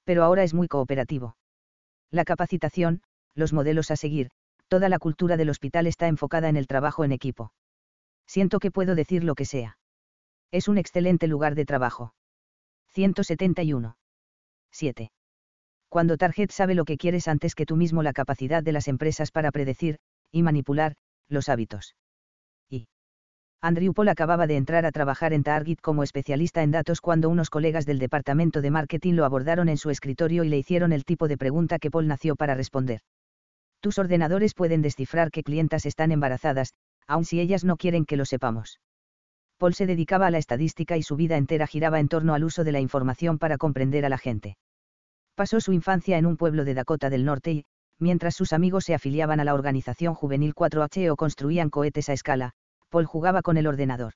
Pero 0.04 0.24
ahora 0.24 0.44
es 0.44 0.54
muy 0.54 0.68
cooperativo. 0.68 1.38
La 2.12 2.24
capacitación, 2.24 3.02
los 3.36 3.52
modelos 3.52 3.92
a 3.92 3.96
seguir, 3.96 4.30
toda 4.68 4.90
la 4.90 5.00
cultura 5.00 5.38
del 5.38 5.50
hospital 5.50 5.88
está 5.88 6.08
enfocada 6.08 6.50
en 6.50 6.58
el 6.58 6.68
trabajo 6.68 7.04
en 7.04 7.12
equipo. 7.12 7.52
Siento 8.26 8.60
que 8.60 8.72
puedo 8.72 8.96
decir 8.96 9.24
lo 9.24 9.36
que 9.36 9.46
sea. 9.46 9.78
Es 10.52 10.68
un 10.68 10.78
excelente 10.78 11.28
lugar 11.28 11.56
de 11.56 11.66
trabajo. 11.66 12.14
171. 12.94 13.98
7. 14.72 15.12
Cuando 15.90 16.18
Target 16.18 16.52
sabe 16.52 16.76
lo 16.76 16.86
que 16.86 16.98
quieres 16.98 17.28
antes 17.28 17.56
que 17.56 17.66
tú 17.66 17.76
mismo 17.76 18.04
la 18.04 18.14
capacidad 18.14 18.62
de 18.62 18.74
las 18.74 18.88
empresas 18.88 19.32
para 19.32 19.52
predecir, 19.52 19.98
y 20.32 20.44
manipular, 20.44 20.96
los 21.30 21.50
hábitos. 21.50 21.96
Y. 22.70 22.88
Andrew 23.62 23.94
Paul 23.94 24.10
acababa 24.10 24.48
de 24.48 24.58
entrar 24.58 24.86
a 24.86 24.92
trabajar 24.92 25.34
en 25.34 25.44
Target 25.44 25.78
como 25.82 26.04
especialista 26.04 26.62
en 26.62 26.72
datos 26.72 27.02
cuando 27.02 27.30
unos 27.30 27.50
colegas 27.50 27.86
del 27.86 28.00
departamento 28.00 28.62
de 28.62 28.72
marketing 28.72 29.14
lo 29.14 29.26
abordaron 29.26 29.70
en 29.70 29.78
su 29.78 29.90
escritorio 29.90 30.44
y 30.44 30.50
le 30.50 30.58
hicieron 30.58 30.92
el 30.92 31.06
tipo 31.06 31.28
de 31.28 31.38
pregunta 31.38 31.80
que 31.80 31.90
Paul 31.90 32.08
nació 32.08 32.36
para 32.36 32.54
responder. 32.54 33.02
Tus 33.80 33.98
ordenadores 33.98 34.54
pueden 34.54 34.82
descifrar 34.82 35.32
que 35.32 35.44
clientas 35.44 35.86
están 35.86 36.12
embarazadas, 36.12 36.74
aun 37.08 37.26
si 37.26 37.40
ellas 37.40 37.64
no 37.64 37.78
quieren 37.78 38.06
que 38.06 38.18
lo 38.18 38.26
sepamos. 38.26 38.80
Paul 39.58 39.74
se 39.74 39.86
dedicaba 39.86 40.28
a 40.28 40.32
la 40.32 40.38
estadística 40.38 40.98
y 40.98 41.04
su 41.04 41.16
vida 41.16 41.38
entera 41.38 41.66
giraba 41.66 42.00
en 42.00 42.10
torno 42.10 42.34
al 42.34 42.44
uso 42.44 42.64
de 42.64 42.72
la 42.72 42.80
información 42.80 43.40
para 43.40 43.58
comprender 43.58 44.06
a 44.06 44.10
la 44.10 44.18
gente. 44.18 44.58
Pasó 45.38 45.62
su 45.62 45.72
infancia 45.72 46.18
en 46.18 46.26
un 46.26 46.36
pueblo 46.36 46.66
de 46.66 46.74
Dakota 46.74 47.12
del 47.12 47.24
Norte 47.24 47.52
y, 47.52 47.66
mientras 48.00 48.34
sus 48.34 48.54
amigos 48.54 48.86
se 48.86 48.96
afiliaban 48.96 49.40
a 49.40 49.44
la 49.44 49.54
organización 49.54 50.16
juvenil 50.16 50.56
4H 50.56 51.12
o 51.12 51.16
construían 51.16 51.70
cohetes 51.70 52.10
a 52.10 52.14
escala, 52.14 52.54
Paul 52.90 53.06
jugaba 53.06 53.44
con 53.44 53.56
el 53.56 53.68
ordenador. 53.68 54.14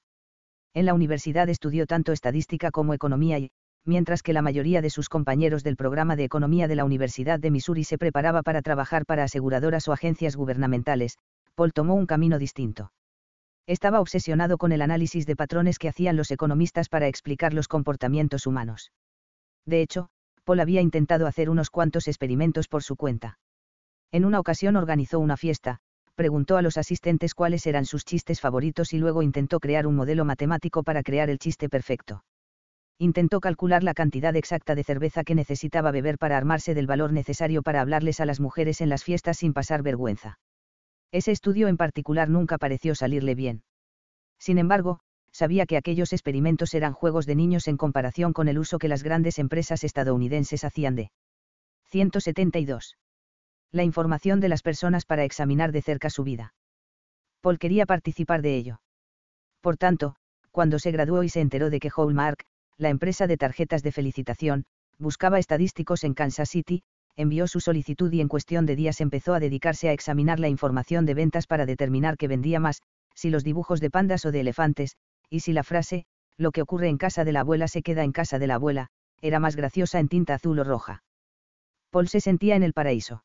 En 0.74 0.88
la 0.88 0.96
universidad 0.96 1.48
estudió 1.48 1.86
tanto 1.86 2.12
estadística 2.12 2.72
como 2.72 2.96
economía 2.96 3.38
y, 3.38 3.52
mientras 3.86 4.24
que 4.24 4.34
la 4.34 4.42
mayoría 4.42 4.82
de 4.82 4.90
sus 4.90 5.10
compañeros 5.10 5.64
del 5.64 5.76
programa 5.76 6.16
de 6.16 6.24
economía 6.24 6.68
de 6.68 6.76
la 6.76 6.86
Universidad 6.86 7.40
de 7.40 7.52
Missouri 7.52 7.84
se 7.84 8.00
preparaba 8.00 8.42
para 8.42 8.64
trabajar 8.64 9.06
para 9.06 9.24
aseguradoras 9.24 9.88
o 9.90 9.94
agencias 9.94 10.36
gubernamentales, 10.36 11.20
Paul 11.54 11.72
tomó 11.72 11.94
un 11.94 12.08
camino 12.08 12.40
distinto. 12.40 12.94
Estaba 13.68 14.00
obsesionado 14.00 14.58
con 14.58 14.72
el 14.72 14.82
análisis 14.82 15.28
de 15.28 15.36
patrones 15.36 15.78
que 15.78 15.88
hacían 15.88 16.18
los 16.18 16.32
economistas 16.32 16.90
para 16.90 17.06
explicar 17.06 17.54
los 17.54 17.68
comportamientos 17.68 18.48
humanos. 18.48 18.92
De 19.68 19.84
hecho, 19.84 20.10
Había 20.60 20.82
intentado 20.82 21.28
hacer 21.28 21.50
unos 21.50 21.70
cuantos 21.70 22.08
experimentos 22.08 22.68
por 22.68 22.84
su 22.84 22.96
cuenta. 22.96 23.40
En 24.12 24.26
una 24.26 24.40
ocasión 24.40 24.76
organizó 24.76 25.20
una 25.20 25.38
fiesta, 25.38 25.80
preguntó 26.16 26.58
a 26.58 26.62
los 26.62 26.78
asistentes 26.78 27.34
cuáles 27.34 27.66
eran 27.66 27.86
sus 27.86 28.04
chistes 28.06 28.42
favoritos 28.42 28.94
y 28.94 28.98
luego 28.98 29.22
intentó 29.22 29.60
crear 29.60 29.88
un 29.88 29.96
modelo 29.96 30.26
matemático 30.26 30.84
para 30.84 31.04
crear 31.04 31.30
el 31.30 31.40
chiste 31.40 31.70
perfecto. 31.70 32.24
Intentó 33.00 33.40
calcular 33.40 33.82
la 33.82 33.94
cantidad 33.94 34.36
exacta 34.36 34.76
de 34.76 34.84
cerveza 34.84 35.24
que 35.24 35.34
necesitaba 35.34 35.92
beber 35.92 36.18
para 36.18 36.38
armarse 36.38 36.76
del 36.76 36.86
valor 36.86 37.14
necesario 37.14 37.64
para 37.64 37.82
hablarles 37.82 38.20
a 38.20 38.26
las 38.26 38.40
mujeres 38.40 38.82
en 38.82 38.90
las 38.90 39.04
fiestas 39.04 39.38
sin 39.38 39.54
pasar 39.54 39.82
vergüenza. 39.82 40.38
Ese 41.12 41.32
estudio 41.32 41.68
en 41.68 41.78
particular 41.78 42.30
nunca 42.30 42.58
pareció 42.58 42.94
salirle 42.94 43.34
bien. 43.34 43.64
Sin 44.38 44.58
embargo, 44.58 45.00
sabía 45.32 45.66
que 45.66 45.78
aquellos 45.78 46.14
experimentos 46.14 46.74
eran 46.74 46.94
juegos 46.94 47.26
de 47.26 47.36
niños 47.36 47.68
en 47.68 47.78
comparación 47.78 48.34
con 48.34 48.48
el 48.48 48.60
uso 48.60 48.80
que 48.80 48.88
las 48.88 49.04
grandes 49.04 49.40
empresas 49.40 49.84
estadounidenses 49.84 50.64
hacían 50.64 50.96
de 50.96 51.12
172. 51.90 52.98
La 53.72 53.84
información 53.84 54.40
de 54.40 54.50
las 54.50 54.62
personas 54.62 55.06
para 55.06 55.24
examinar 55.24 55.72
de 55.72 55.82
cerca 55.82 56.10
su 56.10 56.24
vida. 56.24 56.54
Paul 57.42 57.58
quería 57.58 57.86
participar 57.86 58.42
de 58.42 58.56
ello. 58.56 58.82
Por 59.62 59.78
tanto, 59.78 60.16
cuando 60.52 60.80
se 60.80 60.92
graduó 60.92 61.24
y 61.24 61.30
se 61.30 61.42
enteró 61.42 61.70
de 61.70 61.80
que 61.80 61.90
Hallmark, 61.96 62.46
la 62.78 62.90
empresa 62.90 63.28
de 63.28 63.38
tarjetas 63.38 63.84
de 63.84 63.92
felicitación, 63.92 64.66
buscaba 64.98 65.40
estadísticos 65.40 66.04
en 66.04 66.14
Kansas 66.14 66.50
City, 66.50 66.84
envió 67.16 67.48
su 67.48 67.60
solicitud 67.60 68.12
y 68.12 68.22
en 68.22 68.28
cuestión 68.28 68.66
de 68.66 68.76
días 68.76 69.02
empezó 69.02 69.34
a 69.34 69.40
dedicarse 69.40 69.90
a 69.90 69.94
examinar 69.94 70.40
la 70.40 70.50
información 70.50 71.06
de 71.06 71.14
ventas 71.14 71.48
para 71.48 71.66
determinar 71.66 72.18
qué 72.18 72.28
vendía 72.28 72.60
más, 72.60 72.82
si 73.16 73.30
los 73.30 73.44
dibujos 73.44 73.80
de 73.80 73.90
pandas 73.90 74.26
o 74.26 74.32
de 74.32 74.42
elefantes, 74.42 74.96
y 75.32 75.40
si 75.40 75.54
la 75.54 75.64
frase, 75.64 76.04
lo 76.38 76.52
que 76.52 76.62
ocurre 76.62 76.90
en 76.90 76.98
casa 76.98 77.24
de 77.24 77.32
la 77.32 77.40
abuela 77.40 77.70
se 77.70 77.82
queda 77.82 78.04
en 78.04 78.12
casa 78.12 78.38
de 78.38 78.48
la 78.48 78.56
abuela, 78.56 78.88
era 79.22 79.40
más 79.40 79.56
graciosa 79.56 80.00
en 80.00 80.10
tinta 80.10 80.34
azul 80.34 80.60
o 80.60 80.64
roja. 80.66 81.04
Paul 81.90 82.10
se 82.10 82.20
sentía 82.20 82.56
en 82.56 82.64
el 82.64 82.74
paraíso. 82.74 83.24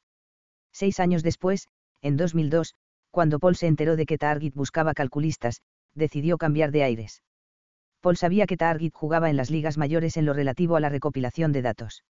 Seis 0.72 1.00
años 1.00 1.24
después, 1.24 1.68
en 2.02 2.16
2002, 2.16 2.76
cuando 3.10 3.40
Paul 3.40 3.56
se 3.56 3.66
enteró 3.66 3.96
de 3.96 4.06
que 4.06 4.18
Target 4.18 4.54
buscaba 4.54 4.94
calculistas, 4.94 5.62
decidió 5.94 6.38
cambiar 6.38 6.70
de 6.70 6.84
aires. 6.84 7.22
Paul 8.00 8.16
sabía 8.16 8.46
que 8.46 8.56
Target 8.56 8.92
jugaba 8.92 9.28
en 9.28 9.36
las 9.36 9.50
ligas 9.50 9.76
mayores 9.76 10.16
en 10.16 10.26
lo 10.26 10.32
relativo 10.32 10.76
a 10.76 10.80
la 10.80 10.90
recopilación 10.90 11.50
de 11.50 11.62
datos. 11.62 12.04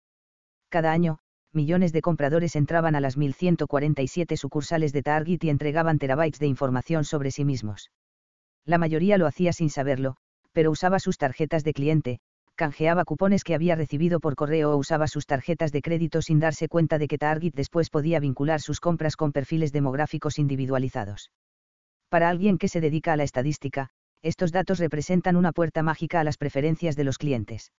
Cada 0.67 0.91
año, 0.91 1.19
millones 1.53 1.93
de 1.93 2.01
compradores 2.01 2.57
entraban 2.57 2.95
a 2.95 2.99
las 2.99 3.15
1147 3.15 4.35
sucursales 4.35 4.91
de 4.91 5.03
Target 5.03 5.43
y 5.43 5.49
entregaban 5.49 5.99
terabytes 5.99 6.39
de 6.39 6.47
información 6.47 7.05
sobre 7.05 7.31
sí 7.31 7.45
mismos 7.45 7.91
la 8.65 8.77
mayoría 8.77 9.17
lo 9.17 9.27
hacía 9.27 9.53
sin 9.53 9.69
saberlo, 9.69 10.15
pero 10.51 10.71
usaba 10.71 10.99
sus 10.99 11.17
tarjetas 11.17 11.63
de 11.63 11.73
cliente, 11.73 12.19
canjeaba 12.55 13.05
cupones 13.05 13.43
que 13.43 13.53
había 13.53 13.75
recibido 13.75 14.19
por 14.19 14.35
correo 14.35 14.71
o 14.71 14.77
usaba 14.77 15.07
sus 15.07 15.25
tarjetas 15.25 15.71
de 15.71 15.81
crédito 15.81 16.21
sin 16.21 16.39
darse 16.39 16.67
cuenta 16.67 16.97
de 16.97 17.07
que 17.07 17.17
Target 17.17 17.53
después 17.53 17.89
podía 17.89 18.19
vincular 18.19 18.61
sus 18.61 18.79
compras 18.79 19.15
con 19.15 19.31
perfiles 19.31 19.71
demográficos 19.71 20.39
individualizados. 20.39 21.31
Para 22.09 22.29
alguien 22.29 22.57
que 22.57 22.69
se 22.69 22.81
dedica 22.81 23.13
a 23.13 23.17
la 23.17 23.23
estadística, 23.23 23.89
estos 24.21 24.51
datos 24.51 24.79
representan 24.79 25.35
una 25.35 25.51
puerta 25.51 25.83
mágica 25.83 26.19
a 26.19 26.23
las 26.23 26.37
preferencias 26.37 26.95
de 26.95 27.03
los 27.03 27.17
clientes. 27.17 27.71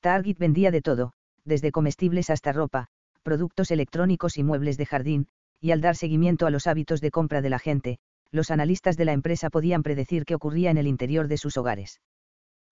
Target 0.00 0.38
vendía 0.38 0.70
de 0.70 0.82
todo, 0.82 1.12
desde 1.44 1.72
comestibles 1.72 2.30
hasta 2.30 2.52
ropa, 2.52 2.86
productos 3.22 3.70
electrónicos 3.70 4.38
y 4.38 4.44
muebles 4.44 4.76
de 4.76 4.86
jardín, 4.86 5.26
y 5.60 5.72
al 5.72 5.80
dar 5.80 5.96
seguimiento 5.96 6.46
a 6.46 6.50
los 6.50 6.66
hábitos 6.66 7.00
de 7.00 7.10
compra 7.10 7.42
de 7.42 7.50
la 7.50 7.58
gente, 7.58 7.98
los 8.30 8.50
analistas 8.50 8.96
de 8.96 9.04
la 9.04 9.12
empresa 9.12 9.50
podían 9.50 9.82
predecir 9.82 10.24
qué 10.24 10.34
ocurría 10.34 10.70
en 10.70 10.78
el 10.78 10.86
interior 10.86 11.28
de 11.28 11.38
sus 11.38 11.56
hogares. 11.56 12.00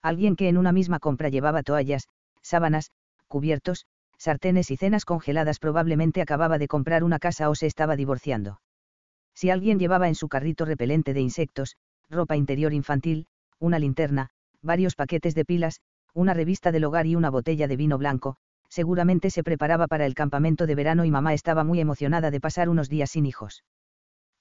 Alguien 0.03 0.37
que 0.37 0.49
en 0.49 0.59
una 0.59 0.73
misma 0.73 0.99
compra 0.99 1.29
llevaba 1.29 1.63
toallas, 1.63 2.09
sábanas, 2.43 2.91
cubiertos, 3.29 3.87
sartenes 4.19 4.71
y 4.71 4.77
cenas 4.77 5.05
congeladas 5.05 5.59
probablemente 5.59 6.21
acababa 6.21 6.59
de 6.59 6.69
comprar 6.69 7.05
una 7.05 7.19
casa 7.19 7.49
o 7.49 7.55
se 7.55 7.67
estaba 7.67 7.97
divorciando. 7.97 8.61
Si 9.35 9.51
alguien 9.51 9.79
llevaba 9.79 10.09
en 10.09 10.15
su 10.15 10.29
carrito 10.29 10.65
repelente 10.65 11.15
de 11.15 11.21
insectos, 11.21 11.77
ropa 12.09 12.37
interior 12.37 12.73
infantil, 12.73 13.27
una 13.59 13.79
linterna, 13.79 14.31
varios 14.63 14.95
paquetes 14.95 15.35
de 15.35 15.45
pilas, 15.45 15.81
una 16.13 16.35
revista 16.35 16.71
del 16.71 16.85
hogar 16.85 17.07
y 17.07 17.17
una 17.17 17.31
botella 17.31 17.67
de 17.67 17.77
vino 17.77 17.99
blanco, 17.99 18.37
seguramente 18.69 19.31
se 19.31 19.43
preparaba 19.43 19.87
para 19.89 20.07
el 20.07 20.15
campamento 20.15 20.67
de 20.67 20.75
verano 20.75 21.05
y 21.05 21.11
mamá 21.11 21.35
estaba 21.35 21.65
muy 21.65 21.81
emocionada 21.81 22.31
de 22.31 22.41
pasar 22.41 22.69
unos 22.69 22.89
días 22.89 23.11
sin 23.11 23.27
hijos. 23.27 23.65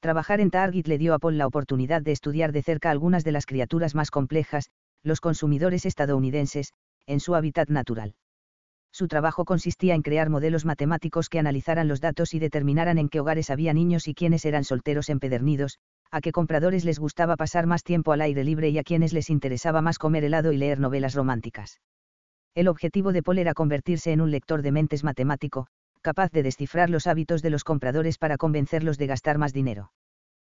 Trabajar 0.04 0.42
en 0.42 0.52
Target 0.52 0.88
le 0.88 0.98
dio 0.98 1.14
a 1.14 1.18
Paul 1.18 1.38
la 1.38 1.48
oportunidad 1.48 2.02
de 2.02 2.12
estudiar 2.12 2.52
de 2.52 2.62
cerca 2.62 2.92
algunas 2.92 3.24
de 3.24 3.32
las 3.32 3.46
criaturas 3.46 3.96
más 3.96 4.12
complejas, 4.12 4.70
los 5.02 5.22
consumidores 5.22 5.86
estadounidenses, 5.86 6.74
en 7.08 7.22
su 7.22 7.36
hábitat 7.36 7.70
natural. 7.70 8.14
Su 8.92 9.08
trabajo 9.08 9.46
consistía 9.46 9.96
en 9.96 10.02
crear 10.02 10.30
modelos 10.30 10.66
matemáticos 10.66 11.30
que 11.30 11.40
analizaran 11.40 11.88
los 11.88 12.02
datos 12.02 12.34
y 12.34 12.40
determinaran 12.40 12.98
en 12.98 13.08
qué 13.08 13.22
hogares 13.22 13.50
había 13.50 13.74
niños 13.74 14.10
y 14.10 14.14
quiénes 14.14 14.44
eran 14.44 14.66
solteros 14.66 15.08
empedernidos, 15.08 15.80
a 16.12 16.20
qué 16.20 16.34
compradores 16.34 16.84
les 16.84 17.00
gustaba 17.00 17.38
pasar 17.38 17.66
más 17.66 17.84
tiempo 17.84 18.12
al 18.12 18.20
aire 18.20 18.44
libre 18.44 18.68
y 18.68 18.80
a 18.80 18.84
quienes 18.84 19.14
les 19.14 19.30
interesaba 19.30 19.82
más 19.82 20.00
comer 20.00 20.26
helado 20.26 20.52
y 20.52 20.58
leer 20.58 20.82
novelas 20.82 21.16
románticas. 21.16 21.80
El 22.56 22.68
objetivo 22.68 23.14
de 23.14 23.24
Paul 23.24 23.38
era 23.38 23.54
convertirse 23.54 24.12
en 24.12 24.20
un 24.20 24.32
lector 24.32 24.64
de 24.64 24.74
mentes 24.74 25.06
matemático, 25.06 25.68
capaz 26.04 26.32
de 26.32 26.44
descifrar 26.44 26.92
los 26.92 27.08
hábitos 27.08 27.42
de 27.42 27.50
los 27.50 27.64
compradores 27.64 28.20
para 28.20 28.38
convencerlos 28.38 29.00
de 29.00 29.08
gastar 29.08 29.40
más 29.40 29.54
dinero. 29.54 29.92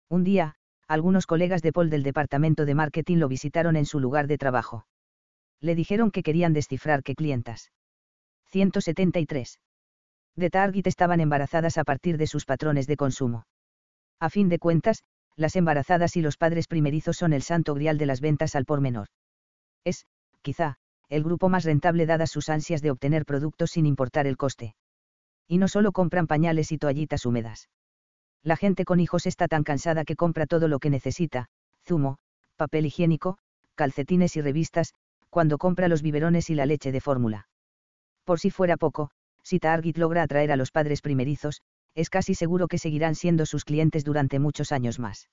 Un 0.10 0.24
día, 0.24 0.54
algunos 0.88 1.26
colegas 1.26 1.64
de 1.64 1.74
Paul 1.74 1.90
del 1.90 2.04
departamento 2.04 2.66
de 2.66 2.76
marketing 2.76 3.18
lo 3.18 3.28
visitaron 3.28 3.76
en 3.76 3.86
su 3.86 4.00
lugar 4.00 4.28
de 4.28 4.38
trabajo. 4.38 4.86
Le 5.60 5.74
dijeron 5.74 6.12
que 6.12 6.22
querían 6.22 6.54
descifrar 6.54 7.02
qué 7.02 7.16
clientas. 7.16 7.72
173. 8.52 9.60
De 10.36 10.50
Target 10.50 10.86
estaban 10.86 11.20
embarazadas 11.20 11.78
a 11.78 11.84
partir 11.84 12.18
de 12.18 12.28
sus 12.28 12.46
patrones 12.46 12.86
de 12.86 12.96
consumo. 12.96 13.48
A 14.20 14.30
fin 14.30 14.50
de 14.50 14.60
cuentas, 14.60 15.04
las 15.36 15.56
embarazadas 15.56 16.16
y 16.16 16.22
los 16.22 16.38
padres 16.38 16.68
primerizos 16.68 17.18
son 17.18 17.34
el 17.34 17.42
santo 17.42 17.74
grial 17.74 17.98
de 17.98 18.06
las 18.06 18.22
ventas 18.22 18.56
al 18.56 18.66
por 18.66 18.82
menor. 18.82 19.08
Es, 19.84 20.06
quizá, 20.42 20.76
el 21.10 21.24
grupo 21.24 21.50
más 21.50 21.64
rentable 21.64 22.06
dadas 22.06 22.32
sus 22.32 22.50
ansias 22.50 22.82
de 22.82 22.92
obtener 22.92 23.26
productos 23.26 23.72
sin 23.72 23.86
importar 23.86 24.28
el 24.28 24.38
coste. 24.38 24.76
Y 25.48 25.58
no 25.58 25.68
solo 25.68 25.92
compran 25.92 26.28
pañales 26.28 26.72
y 26.72 26.78
toallitas 26.78 27.26
húmedas. 27.26 27.70
La 28.44 28.56
gente 28.56 28.86
con 28.86 29.00
hijos 29.00 29.26
está 29.26 29.48
tan 29.48 29.64
cansada 29.64 30.06
que 30.06 30.16
compra 30.16 30.46
todo 30.46 30.68
lo 30.68 30.80
que 30.80 30.90
necesita, 30.90 31.48
zumo, 31.86 32.18
papel 32.56 32.86
higiénico, 32.86 33.38
calcetines 33.76 34.36
y 34.36 34.42
revistas, 34.42 34.94
cuando 35.30 35.58
compra 35.58 35.88
los 35.88 36.02
biberones 36.02 36.50
y 36.50 36.56
la 36.56 36.66
leche 36.66 36.92
de 36.92 37.02
fórmula. 37.02 37.48
Por 38.24 38.40
si 38.40 38.52
fuera 38.52 38.78
poco, 38.78 39.10
si 39.44 39.60
Target 39.60 39.98
logra 39.98 40.24
atraer 40.24 40.52
a 40.52 40.56
los 40.56 40.72
padres 40.72 41.02
primerizos, 41.02 41.62
es 41.94 42.10
casi 42.10 42.36
seguro 42.36 42.68
que 42.68 42.78
seguirán 42.78 43.16
siendo 43.16 43.46
sus 43.46 43.66
clientes 43.66 44.06
durante 44.06 44.40
muchos 44.40 44.72
años 44.72 45.00
más. 45.00 45.30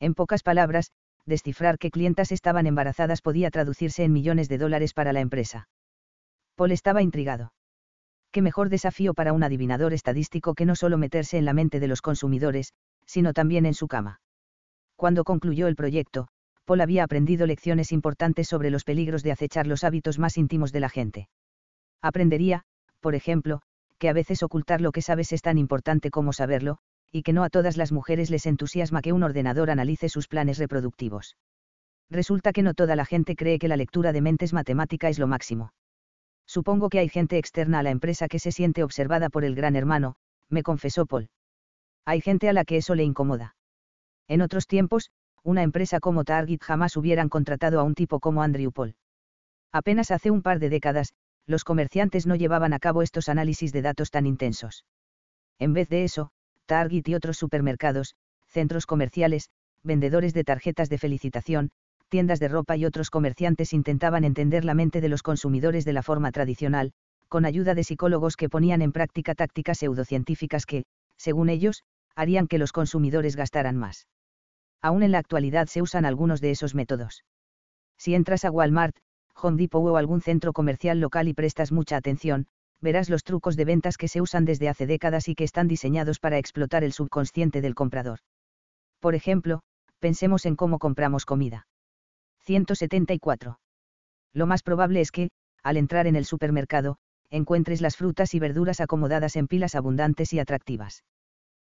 En 0.00 0.14
pocas 0.14 0.42
palabras, 0.42 0.90
descifrar 1.24 1.78
qué 1.78 1.90
clientas 1.90 2.32
estaban 2.32 2.66
embarazadas 2.66 3.22
podía 3.22 3.50
traducirse 3.50 4.04
en 4.04 4.12
millones 4.12 4.48
de 4.48 4.58
dólares 4.58 4.92
para 4.92 5.12
la 5.12 5.20
empresa. 5.20 5.68
Paul 6.56 6.72
estaba 6.72 7.00
intrigado. 7.00 7.53
Qué 8.34 8.42
mejor 8.42 8.68
desafío 8.68 9.14
para 9.14 9.32
un 9.32 9.44
adivinador 9.44 9.92
estadístico 9.92 10.54
que 10.54 10.66
no 10.66 10.74
solo 10.74 10.98
meterse 10.98 11.38
en 11.38 11.44
la 11.44 11.52
mente 11.52 11.78
de 11.78 11.86
los 11.86 12.02
consumidores, 12.02 12.72
sino 13.06 13.32
también 13.32 13.64
en 13.64 13.74
su 13.74 13.86
cama. 13.86 14.20
Cuando 14.96 15.22
concluyó 15.22 15.68
el 15.68 15.76
proyecto, 15.76 16.26
Paul 16.64 16.80
había 16.80 17.04
aprendido 17.04 17.46
lecciones 17.46 17.92
importantes 17.92 18.48
sobre 18.48 18.70
los 18.70 18.82
peligros 18.82 19.22
de 19.22 19.30
acechar 19.30 19.68
los 19.68 19.84
hábitos 19.84 20.18
más 20.18 20.36
íntimos 20.36 20.72
de 20.72 20.80
la 20.80 20.88
gente. 20.88 21.28
Aprendería, 22.02 22.64
por 22.98 23.14
ejemplo, 23.14 23.62
que 23.98 24.08
a 24.08 24.12
veces 24.12 24.42
ocultar 24.42 24.80
lo 24.80 24.90
que 24.90 25.00
sabes 25.00 25.32
es 25.32 25.40
tan 25.40 25.56
importante 25.56 26.10
como 26.10 26.32
saberlo, 26.32 26.78
y 27.12 27.22
que 27.22 27.32
no 27.32 27.44
a 27.44 27.50
todas 27.50 27.76
las 27.76 27.92
mujeres 27.92 28.30
les 28.30 28.46
entusiasma 28.46 29.00
que 29.00 29.12
un 29.12 29.22
ordenador 29.22 29.70
analice 29.70 30.08
sus 30.08 30.26
planes 30.26 30.58
reproductivos. 30.58 31.36
Resulta 32.10 32.52
que 32.52 32.62
no 32.62 32.74
toda 32.74 32.96
la 32.96 33.04
gente 33.04 33.36
cree 33.36 33.60
que 33.60 33.68
la 33.68 33.76
lectura 33.76 34.12
de 34.12 34.22
mentes 34.22 34.52
matemática 34.52 35.08
es 35.08 35.20
lo 35.20 35.28
máximo. 35.28 35.70
Supongo 36.46 36.88
que 36.88 36.98
hay 36.98 37.08
gente 37.08 37.38
externa 37.38 37.80
a 37.80 37.82
la 37.82 37.90
empresa 37.90 38.28
que 38.28 38.38
se 38.38 38.52
siente 38.52 38.82
observada 38.82 39.28
por 39.30 39.44
el 39.44 39.54
gran 39.54 39.76
hermano, 39.76 40.16
me 40.48 40.62
confesó 40.62 41.06
Paul. 41.06 41.30
Hay 42.04 42.20
gente 42.20 42.48
a 42.48 42.52
la 42.52 42.64
que 42.64 42.76
eso 42.76 42.94
le 42.94 43.02
incomoda. 43.02 43.56
En 44.28 44.42
otros 44.42 44.66
tiempos, 44.66 45.10
una 45.42 45.62
empresa 45.62 46.00
como 46.00 46.24
Target 46.24 46.60
jamás 46.62 46.96
hubieran 46.96 47.28
contratado 47.28 47.80
a 47.80 47.82
un 47.82 47.94
tipo 47.94 48.20
como 48.20 48.42
Andrew 48.42 48.72
Paul. 48.72 48.94
Apenas 49.72 50.10
hace 50.10 50.30
un 50.30 50.42
par 50.42 50.58
de 50.58 50.70
décadas, 50.70 51.12
los 51.46 51.64
comerciantes 51.64 52.26
no 52.26 52.36
llevaban 52.36 52.72
a 52.72 52.78
cabo 52.78 53.02
estos 53.02 53.28
análisis 53.28 53.72
de 53.72 53.82
datos 53.82 54.10
tan 54.10 54.26
intensos. 54.26 54.84
En 55.58 55.72
vez 55.72 55.88
de 55.88 56.04
eso, 56.04 56.30
Target 56.66 57.08
y 57.08 57.14
otros 57.14 57.36
supermercados, 57.36 58.14
centros 58.46 58.86
comerciales, 58.86 59.50
vendedores 59.82 60.32
de 60.32 60.44
tarjetas 60.44 60.88
de 60.88 60.98
felicitación, 60.98 61.70
tiendas 62.08 62.40
de 62.40 62.48
ropa 62.48 62.76
y 62.76 62.84
otros 62.84 63.10
comerciantes 63.10 63.72
intentaban 63.72 64.24
entender 64.24 64.64
la 64.64 64.74
mente 64.74 65.00
de 65.00 65.08
los 65.08 65.22
consumidores 65.22 65.84
de 65.84 65.92
la 65.92 66.02
forma 66.02 66.32
tradicional, 66.32 66.92
con 67.28 67.44
ayuda 67.44 67.74
de 67.74 67.84
psicólogos 67.84 68.36
que 68.36 68.48
ponían 68.48 68.82
en 68.82 68.92
práctica 68.92 69.34
tácticas 69.34 69.78
pseudocientíficas 69.78 70.66
que, 70.66 70.84
según 71.16 71.48
ellos, 71.48 71.82
harían 72.14 72.46
que 72.46 72.58
los 72.58 72.72
consumidores 72.72 73.36
gastaran 73.36 73.76
más. 73.76 74.06
Aún 74.80 75.02
en 75.02 75.12
la 75.12 75.18
actualidad 75.18 75.66
se 75.66 75.82
usan 75.82 76.04
algunos 76.04 76.40
de 76.40 76.50
esos 76.50 76.74
métodos. 76.74 77.24
Si 77.98 78.14
entras 78.14 78.44
a 78.44 78.50
Walmart, 78.50 78.96
Home 79.34 79.56
Depot 79.56 79.82
o 79.82 79.96
algún 79.96 80.20
centro 80.20 80.52
comercial 80.52 81.00
local 81.00 81.26
y 81.28 81.34
prestas 81.34 81.72
mucha 81.72 81.96
atención, 81.96 82.46
verás 82.80 83.08
los 83.08 83.24
trucos 83.24 83.56
de 83.56 83.64
ventas 83.64 83.96
que 83.96 84.08
se 84.08 84.20
usan 84.20 84.44
desde 84.44 84.68
hace 84.68 84.86
décadas 84.86 85.28
y 85.28 85.34
que 85.34 85.44
están 85.44 85.68
diseñados 85.68 86.20
para 86.20 86.38
explotar 86.38 86.84
el 86.84 86.92
subconsciente 86.92 87.60
del 87.60 87.74
comprador. 87.74 88.18
Por 89.00 89.14
ejemplo, 89.14 89.62
pensemos 89.98 90.46
en 90.46 90.54
cómo 90.54 90.78
compramos 90.78 91.24
comida. 91.24 91.66
174. 92.44 93.58
Lo 94.32 94.46
más 94.46 94.62
probable 94.62 95.00
es 95.00 95.10
que, 95.10 95.30
al 95.62 95.76
entrar 95.76 96.06
en 96.06 96.16
el 96.16 96.24
supermercado, 96.24 96.98
encuentres 97.30 97.80
las 97.80 97.96
frutas 97.96 98.34
y 98.34 98.38
verduras 98.38 98.80
acomodadas 98.80 99.36
en 99.36 99.48
pilas 99.48 99.74
abundantes 99.74 100.32
y 100.32 100.38
atractivas. 100.38 101.04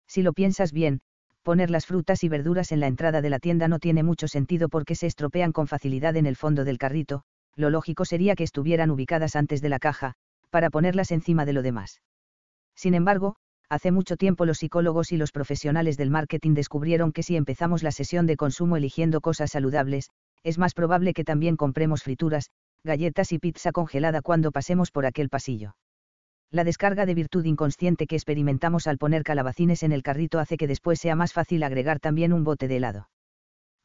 Si 0.08 0.24
lo 0.24 0.34
piensas 0.34 0.72
bien, 0.72 1.02
poner 1.44 1.70
las 1.70 1.86
frutas 1.86 2.24
y 2.24 2.30
verduras 2.30 2.72
en 2.72 2.80
la 2.80 2.88
entrada 2.88 3.22
de 3.22 3.30
la 3.30 3.40
tienda 3.40 3.68
no 3.68 3.80
tiene 3.80 4.04
mucho 4.04 4.28
sentido 4.28 4.70
porque 4.70 4.96
se 4.96 5.08
estropean 5.08 5.52
con 5.52 5.68
facilidad 5.68 6.16
en 6.16 6.26
el 6.26 6.36
fondo 6.36 6.64
del 6.64 6.78
carrito, 6.78 7.24
lo 7.56 7.70
lógico 7.70 8.06
sería 8.06 8.36
que 8.36 8.44
estuvieran 8.44 8.90
ubicadas 8.90 9.36
antes 9.36 9.62
de 9.62 9.70
la 9.70 9.80
caja, 9.80 10.14
para 10.50 10.70
ponerlas 10.70 11.12
encima 11.12 11.46
de 11.46 11.54
lo 11.54 11.62
demás. 11.62 12.02
Sin 12.76 12.96
embargo, 12.96 13.36
hace 13.70 13.92
mucho 13.92 14.18
tiempo 14.18 14.46
los 14.46 14.60
psicólogos 14.60 15.12
y 15.12 15.18
los 15.18 15.32
profesionales 15.32 15.98
del 15.98 16.10
marketing 16.10 16.54
descubrieron 16.54 17.12
que 17.12 17.24
si 17.24 17.36
empezamos 17.36 17.84
la 17.84 17.92
sesión 17.92 18.26
de 18.26 18.38
consumo 18.38 18.78
eligiendo 18.78 19.22
cosas 19.22 19.52
saludables, 19.52 20.10
es 20.44 20.58
más 20.58 20.74
probable 20.74 21.14
que 21.14 21.24
también 21.24 21.58
compremos 21.58 22.04
frituras, 22.04 22.50
galletas 22.84 23.32
y 23.32 23.40
pizza 23.40 23.72
congelada 23.72 24.22
cuando 24.22 24.52
pasemos 24.52 24.92
por 24.92 25.06
aquel 25.06 25.30
pasillo. 25.30 25.76
La 26.52 26.64
descarga 26.64 27.06
de 27.06 27.16
virtud 27.16 27.46
inconsciente 27.46 28.06
que 28.06 28.16
experimentamos 28.16 28.86
al 28.86 28.98
poner 28.98 29.24
calabacines 29.24 29.82
en 29.82 29.92
el 29.92 30.04
carrito 30.04 30.40
hace 30.40 30.58
que 30.58 30.68
después 30.68 31.00
sea 31.00 31.16
más 31.16 31.34
fácil 31.34 31.64
agregar 31.64 32.00
también 32.00 32.32
un 32.32 32.44
bote 32.44 32.68
de 32.68 32.78
helado. 32.78 33.10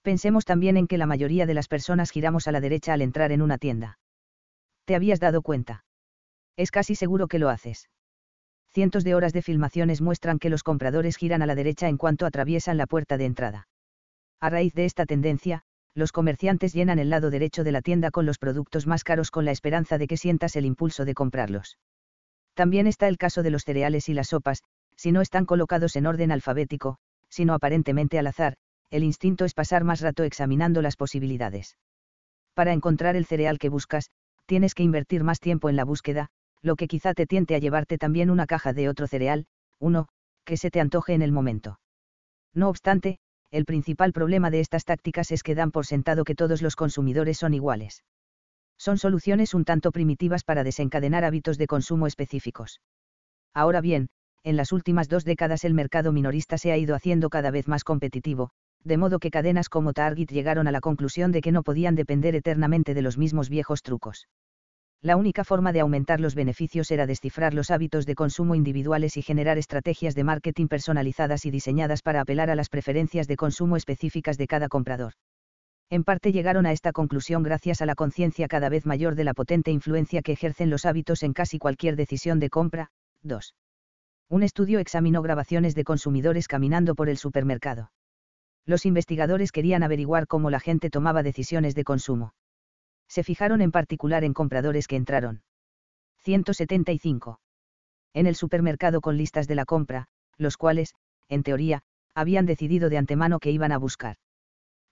Pensemos 0.03 0.44
también 0.44 0.76
en 0.76 0.87
que 0.87 0.99
la 0.99 1.07
mayoría 1.07 1.47
de 1.47 1.55
las 1.55 1.69
personas 1.69 2.10
giramos 2.10 2.47
a 2.47 2.53
la 2.53 2.60
derecha 2.60 2.92
al 2.92 3.03
entrar 3.03 3.33
en 3.33 3.41
una 3.41 3.57
tienda. 3.57 3.99
¿Te 4.85 4.94
habías 4.94 5.21
dado 5.21 5.42
cuenta? 5.42 5.85
Es 6.57 6.71
casi 6.71 6.94
seguro 6.94 7.28
que 7.28 7.39
lo 7.39 7.49
haces. 7.49 7.89
Cientos 8.71 9.05
de 9.05 9.15
horas 9.15 9.33
de 9.33 9.42
filmaciones 9.42 10.01
muestran 10.01 10.39
que 10.39 10.51
los 10.51 10.62
compradores 10.62 11.17
giran 11.17 11.42
a 11.42 11.47
la 11.47 11.55
derecha 11.55 11.89
en 11.89 11.97
cuanto 11.97 12.26
atraviesan 12.26 12.76
la 12.76 12.87
puerta 12.87 13.17
de 13.17 13.24
entrada. 13.24 13.69
A 14.41 14.51
raíz 14.51 14.74
de 14.74 14.85
esta 14.85 15.07
tendencia, 15.07 15.62
los 15.98 16.12
comerciantes 16.12 16.72
llenan 16.72 16.98
el 16.98 17.10
lado 17.10 17.28
derecho 17.28 17.64
de 17.64 17.72
la 17.72 17.82
tienda 17.82 18.10
con 18.10 18.24
los 18.24 18.38
productos 18.38 18.86
más 18.86 19.02
caros 19.02 19.31
con 19.31 19.44
la 19.44 19.50
esperanza 19.50 19.98
de 19.98 20.06
que 20.06 20.16
sientas 20.16 20.54
el 20.54 20.64
impulso 20.64 21.04
de 21.04 21.12
comprarlos. 21.12 21.76
También 22.54 22.86
está 22.86 23.08
el 23.08 23.18
caso 23.18 23.42
de 23.42 23.50
los 23.50 23.64
cereales 23.64 24.08
y 24.08 24.14
las 24.14 24.28
sopas, 24.28 24.62
si 24.97 25.10
no 25.10 25.20
están 25.20 25.44
colocados 25.44 25.97
en 25.97 26.06
orden 26.06 26.31
alfabético, 26.31 26.98
sino 27.28 27.52
aparentemente 27.52 28.18
al 28.18 28.28
azar, 28.28 28.54
el 28.90 29.02
instinto 29.02 29.44
es 29.44 29.54
pasar 29.54 29.84
más 29.84 30.00
rato 30.00 30.22
examinando 30.22 30.82
las 30.82 30.97
posibilidades. 30.97 31.76
Para 32.54 32.72
encontrar 32.72 33.16
el 33.16 33.26
cereal 33.26 33.58
que 33.58 33.68
buscas, 33.68 34.10
tienes 34.47 34.74
que 34.74 34.84
invertir 34.84 35.24
más 35.24 35.40
tiempo 35.40 35.68
en 35.68 35.76
la 35.76 35.84
búsqueda, 35.84 36.28
lo 36.62 36.76
que 36.76 36.88
quizá 36.88 37.12
te 37.12 37.26
tiente 37.26 37.54
a 37.54 37.58
llevarte 37.58 37.98
también 37.98 38.31
una 38.31 38.47
caja 38.47 38.72
de 38.72 38.88
otro 38.88 39.06
cereal, 39.06 39.47
uno, 39.81 40.08
que 40.44 40.56
se 40.56 40.70
te 40.70 40.81
antoje 40.81 41.14
en 41.14 41.22
el 41.22 41.32
momento. 41.32 41.81
No 42.54 42.68
obstante, 42.68 43.18
el 43.50 43.64
principal 43.64 44.12
problema 44.12 44.50
de 44.50 44.60
estas 44.60 44.84
tácticas 44.84 45.31
es 45.32 45.42
que 45.42 45.54
dan 45.54 45.70
por 45.70 45.86
sentado 45.86 46.24
que 46.24 46.34
todos 46.34 46.62
los 46.62 46.76
consumidores 46.76 47.38
son 47.38 47.54
iguales. 47.54 48.04
Son 48.78 48.98
soluciones 48.98 49.54
un 49.54 49.64
tanto 49.64 49.90
primitivas 49.90 50.44
para 50.44 50.64
desencadenar 50.64 51.24
hábitos 51.24 51.58
de 51.58 51.66
consumo 51.66 52.06
específicos. 52.06 52.81
Ahora 53.54 53.81
bien, 53.81 54.08
en 54.44 54.56
las 54.56 54.72
últimas 54.72 55.08
dos 55.08 55.24
décadas 55.24 55.64
el 55.64 55.74
mercado 55.74 56.12
minorista 56.12 56.58
se 56.58 56.72
ha 56.72 56.76
ido 56.76 56.94
haciendo 56.94 57.31
cada 57.31 57.50
vez 57.50 57.66
más 57.66 57.84
competitivo, 57.84 58.50
de 58.84 58.97
modo 58.97 59.18
que 59.18 59.31
cadenas 59.31 59.68
como 59.68 59.92
Target 59.92 60.28
llegaron 60.28 60.68
a 60.68 60.72
la 60.72 60.81
conclusión 60.81 61.32
de 61.32 61.40
que 61.40 61.52
no 61.52 61.62
podían 61.62 61.94
depender 61.94 62.34
eternamente 62.34 62.94
de 62.94 63.02
los 63.02 63.18
mismos 63.18 63.48
viejos 63.48 63.82
trucos 63.82 64.28
la 65.00 65.16
única 65.16 65.44
forma 65.44 65.72
de 65.72 65.81
aumentar 65.81 66.18
los 66.18 66.34
beneficios 66.34 66.90
era 66.90 67.06
descifrar 67.06 67.54
los 67.54 67.70
hábitos 67.70 68.04
de 68.04 68.16
consumo 68.16 68.56
individuales 68.56 69.16
y 69.16 69.22
generar 69.22 69.56
estrategias 69.56 70.16
de 70.16 70.24
marketing 70.24 70.66
personalizadas 70.66 71.44
y 71.44 71.52
diseñadas 71.52 72.02
para 72.02 72.20
apelar 72.20 72.50
a 72.50 72.56
las 72.56 72.68
preferencias 72.68 73.28
de 73.28 73.36
consumo 73.36 73.76
específicas 73.76 74.38
de 74.38 74.48
cada 74.48 74.68
comprador. 74.68 75.12
En 75.88 76.02
parte 76.02 76.32
llegaron 76.32 76.66
a 76.66 76.72
esta 76.72 76.92
conclusión 76.92 77.44
gracias 77.44 77.81
a 77.81 77.86
la 77.86 77.94
conciencia 77.94 78.48
cada 78.48 78.68
vez 78.68 78.86
mayor 78.86 79.14
de 79.14 79.24
la 79.24 79.34
potente 79.34 79.70
influencia 79.70 80.20
que 80.20 80.32
ejercen 80.32 80.68
los 80.68 80.84
hábitos 80.84 81.22
en 81.22 81.32
casi 81.32 81.58
cualquier 81.58 81.94
decisión 81.94 82.40
de 82.40 82.50
compra. 82.50 82.90
2. 83.22 83.54
Un 84.28 84.42
estudio 84.42 84.81
examinó 84.81 85.22
grabaciones 85.22 85.76
de 85.76 85.84
consumidores 85.84 86.48
caminando 86.48 86.97
por 86.97 87.08
el 87.08 87.18
supermercado. 87.18 87.92
Los 88.66 88.84
investigadores 88.84 89.52
querían 89.52 89.84
averiguar 89.84 90.26
cómo 90.26 90.50
la 90.50 90.60
gente 90.60 90.90
tomaba 90.90 91.22
decisiones 91.22 91.74
de 91.74 91.84
consumo 91.84 92.32
se 93.08 93.24
fijaron 93.24 93.60
en 93.62 93.73
particular 93.73 94.23
en 94.23 94.35
compradores 94.35 94.87
que 94.87 94.97
entraron. 94.97 95.42
175. 96.23 97.41
En 98.15 98.26
el 98.26 98.35
supermercado 98.35 99.01
con 99.01 99.17
listas 99.17 99.49
de 99.49 99.55
la 99.55 99.65
compra, 99.65 100.07
los 100.37 100.57
cuales, 100.57 100.94
en 101.28 101.42
teoría, 101.42 101.83
habían 102.15 102.47
decidido 102.47 102.91
de 102.91 102.99
antemano 102.99 103.39
que 103.39 103.51
iban 103.51 103.73
a 103.73 103.78
buscar. 103.78 104.17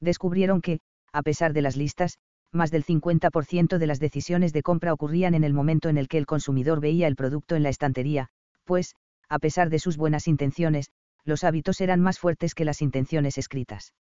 Descubrieron 0.01 0.61
que, 0.61 0.81
a 1.13 1.23
pesar 1.23 1.53
de 1.53 1.63
las 1.63 1.77
listas, 1.77 2.19
más 2.53 2.71
del 2.71 2.85
50% 2.85 3.79
de 3.79 3.87
las 3.87 4.01
decisiones 4.01 4.53
de 4.53 4.63
compra 4.63 4.93
ocurrían 4.93 5.35
en 5.35 5.45
el 5.45 5.53
momento 5.53 5.89
en 5.89 5.99
el 5.99 6.09
que 6.09 6.19
el 6.19 6.27
consumidor 6.27 6.81
veía 6.81 7.07
el 7.09 7.17
producto 7.17 7.57
en 7.57 7.63
la 7.63 7.69
estantería, 7.69 8.29
pues, 8.65 8.95
a 9.29 9.39
pesar 9.39 9.69
de 9.71 9.79
sus 9.79 9.97
buenas 9.97 10.29
intenciones, 10.29 10.91
los 11.25 11.43
hábitos 11.43 11.81
eran 11.81 12.01
más 12.01 12.19
fuertes 12.19 12.55
que 12.55 12.65
las 12.65 12.81
intenciones 12.81 13.37
escritas. 13.37 13.95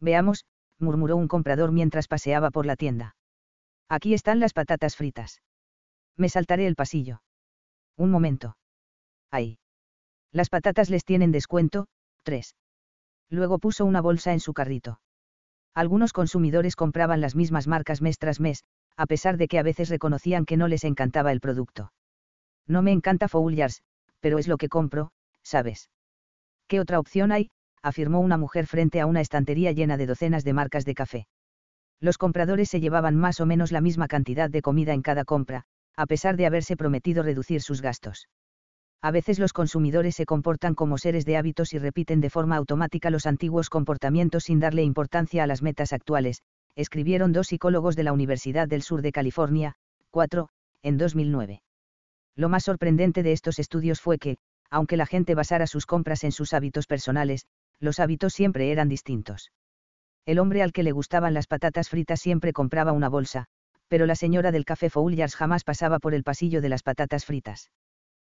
Veamos, 0.00 0.44
murmuró 0.78 1.16
un 1.16 1.28
comprador 1.28 1.70
mientras 1.72 2.08
paseaba 2.08 2.50
por 2.50 2.66
la 2.66 2.76
tienda 2.76 3.14
Aquí 3.88 4.14
están 4.14 4.38
las 4.38 4.52
patatas 4.52 4.96
fritas. 4.96 5.40
Me 6.16 6.28
saltaré 6.28 6.66
el 6.66 6.74
pasillo. 6.74 7.22
Un 7.96 8.10
momento. 8.10 8.56
Ahí. 9.30 9.58
Las 10.32 10.50
patatas 10.50 10.90
les 10.90 11.04
tienen 11.04 11.32
descuento, 11.32 11.86
3. 12.22 12.54
Luego 13.30 13.58
puso 13.58 13.84
una 13.84 14.00
bolsa 14.00 14.32
en 14.32 14.40
su 14.40 14.52
carrito. 14.52 15.00
Algunos 15.74 16.12
consumidores 16.12 16.76
compraban 16.76 17.20
las 17.20 17.34
mismas 17.34 17.66
marcas 17.66 18.02
mes 18.02 18.18
tras 18.18 18.40
mes, 18.40 18.64
a 18.96 19.06
pesar 19.06 19.36
de 19.36 19.48
que 19.48 19.58
a 19.58 19.62
veces 19.62 19.88
reconocían 19.88 20.44
que 20.44 20.56
no 20.56 20.68
les 20.68 20.84
encantaba 20.84 21.32
el 21.32 21.40
producto. 21.40 21.92
No 22.66 22.82
me 22.82 22.92
encanta 22.92 23.28
Fouliars, 23.28 23.82
pero 24.20 24.38
es 24.38 24.48
lo 24.48 24.56
que 24.56 24.68
compro, 24.68 25.12
¿sabes? 25.42 25.88
¿Qué 26.66 26.80
otra 26.80 26.98
opción 26.98 27.32
hay? 27.32 27.50
afirmó 27.82 28.20
una 28.20 28.36
mujer 28.36 28.66
frente 28.66 29.00
a 29.00 29.06
una 29.06 29.20
estantería 29.20 29.72
llena 29.72 29.96
de 29.96 30.06
docenas 30.06 30.44
de 30.44 30.52
marcas 30.52 30.84
de 30.84 30.94
café. 30.94 31.26
Los 32.00 32.18
compradores 32.18 32.68
se 32.68 32.80
llevaban 32.80 33.16
más 33.16 33.40
o 33.40 33.46
menos 33.46 33.72
la 33.72 33.80
misma 33.80 34.08
cantidad 34.08 34.50
de 34.50 34.62
comida 34.62 34.94
en 34.94 35.02
cada 35.02 35.24
compra, 35.24 35.64
a 35.96 36.06
pesar 36.06 36.36
de 36.36 36.46
haberse 36.46 36.76
prometido 36.76 37.22
reducir 37.22 37.60
sus 37.60 37.82
gastos. 37.82 38.28
A 39.00 39.10
veces 39.10 39.38
los 39.38 39.52
consumidores 39.52 40.16
se 40.16 40.26
comportan 40.26 40.74
como 40.74 40.98
seres 40.98 41.24
de 41.24 41.36
hábitos 41.36 41.72
y 41.72 41.78
repiten 41.78 42.20
de 42.20 42.30
forma 42.30 42.56
automática 42.56 43.10
los 43.10 43.26
antiguos 43.26 43.68
comportamientos 43.70 44.44
sin 44.44 44.60
darle 44.60 44.82
importancia 44.82 45.44
a 45.44 45.46
las 45.46 45.62
metas 45.62 45.92
actuales, 45.92 46.42
escribieron 46.74 47.32
dos 47.32 47.48
psicólogos 47.48 47.96
de 47.96 48.04
la 48.04 48.12
Universidad 48.12 48.68
del 48.68 48.82
Sur 48.82 49.02
de 49.02 49.12
California, 49.12 49.74
4, 50.10 50.48
en 50.82 50.98
2009. 50.98 51.62
Lo 52.36 52.48
más 52.48 52.64
sorprendente 52.64 53.24
de 53.24 53.32
estos 53.32 53.58
estudios 53.58 54.00
fue 54.00 54.18
que, 54.18 54.38
aunque 54.70 54.96
la 54.96 55.06
gente 55.06 55.34
basara 55.34 55.66
sus 55.66 55.86
compras 55.86 56.22
en 56.22 56.32
sus 56.32 56.52
hábitos 56.52 56.86
personales, 56.86 57.46
los 57.80 57.98
hábitos 57.98 58.32
siempre 58.32 58.70
eran 58.70 58.88
distintos. 58.88 59.50
El 60.28 60.40
hombre 60.40 60.62
al 60.62 60.74
que 60.74 60.82
le 60.82 60.92
gustaban 60.92 61.32
las 61.32 61.46
patatas 61.46 61.88
fritas 61.88 62.20
siempre 62.20 62.52
compraba 62.52 62.92
una 62.92 63.08
bolsa, 63.08 63.46
pero 63.88 64.04
la 64.04 64.14
señora 64.14 64.52
del 64.52 64.66
café 64.66 64.90
Fouliars 64.90 65.34
jamás 65.34 65.64
pasaba 65.64 66.00
por 66.00 66.12
el 66.12 66.22
pasillo 66.22 66.60
de 66.60 66.68
las 66.68 66.82
patatas 66.82 67.24
fritas. 67.24 67.70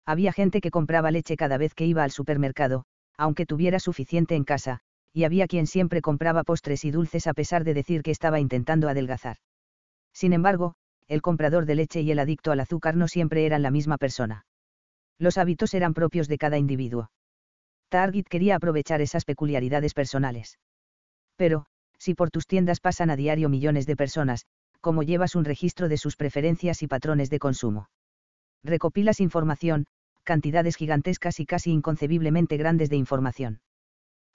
Había 0.06 0.32
gente 0.32 0.62
que 0.62 0.70
compraba 0.70 1.10
leche 1.10 1.36
cada 1.36 1.58
vez 1.58 1.74
que 1.74 1.88
iba 1.88 2.04
al 2.04 2.12
supermercado, 2.12 2.84
aunque 3.18 3.48
tuviera 3.48 3.80
suficiente 3.80 4.36
en 4.36 4.44
casa, 4.44 4.82
y 5.14 5.24
había 5.24 5.48
quien 5.48 5.66
siempre 5.66 6.04
compraba 6.04 6.44
postres 6.44 6.86
y 6.86 6.92
dulces 6.92 7.26
a 7.26 7.34
pesar 7.34 7.64
de 7.64 7.74
decir 7.74 8.04
que 8.04 8.12
estaba 8.12 8.40
intentando 8.40 8.88
adelgazar. 8.88 9.38
Sin 10.14 10.34
embargo, 10.34 10.76
el 11.08 11.24
comprador 11.24 11.66
de 11.66 11.74
leche 11.74 12.02
y 12.02 12.12
el 12.12 12.20
adicto 12.20 12.52
al 12.52 12.60
azúcar 12.60 12.96
no 12.96 13.08
siempre 13.08 13.48
eran 13.48 13.64
la 13.64 13.72
misma 13.72 13.98
persona. 13.98 14.46
Los 15.18 15.40
hábitos 15.40 15.74
eran 15.74 15.96
propios 15.96 16.28
de 16.28 16.38
cada 16.38 16.60
individuo. 16.60 17.10
Target 17.90 18.26
quería 18.26 18.58
aprovechar 18.58 19.02
esas 19.02 19.26
peculiaridades 19.26 19.96
personales. 19.96 20.60
Pero, 21.36 21.66
si 22.00 22.16
por 22.16 22.32
tus 22.32 22.48
tiendas 22.48 22.80
pasan 22.80 23.10
a 23.10 23.16
diario 23.16 23.50
millones 23.50 23.86
de 23.86 23.96
personas, 23.96 24.46
¿cómo 24.82 25.04
llevas 25.04 25.36
un 25.36 25.46
registro 25.46 25.90
de 25.90 25.98
sus 25.98 26.16
preferencias 26.16 26.82
y 26.82 26.88
patrones 26.88 27.30
de 27.30 27.40
consumo? 27.40 27.90
Recopilas 28.64 29.20
información, 29.20 29.86
cantidades 30.24 30.76
gigantescas 30.76 31.40
y 31.40 31.46
casi 31.46 31.72
inconcebiblemente 31.72 32.58
grandes 32.58 32.90
de 32.90 32.96
información. 32.96 33.62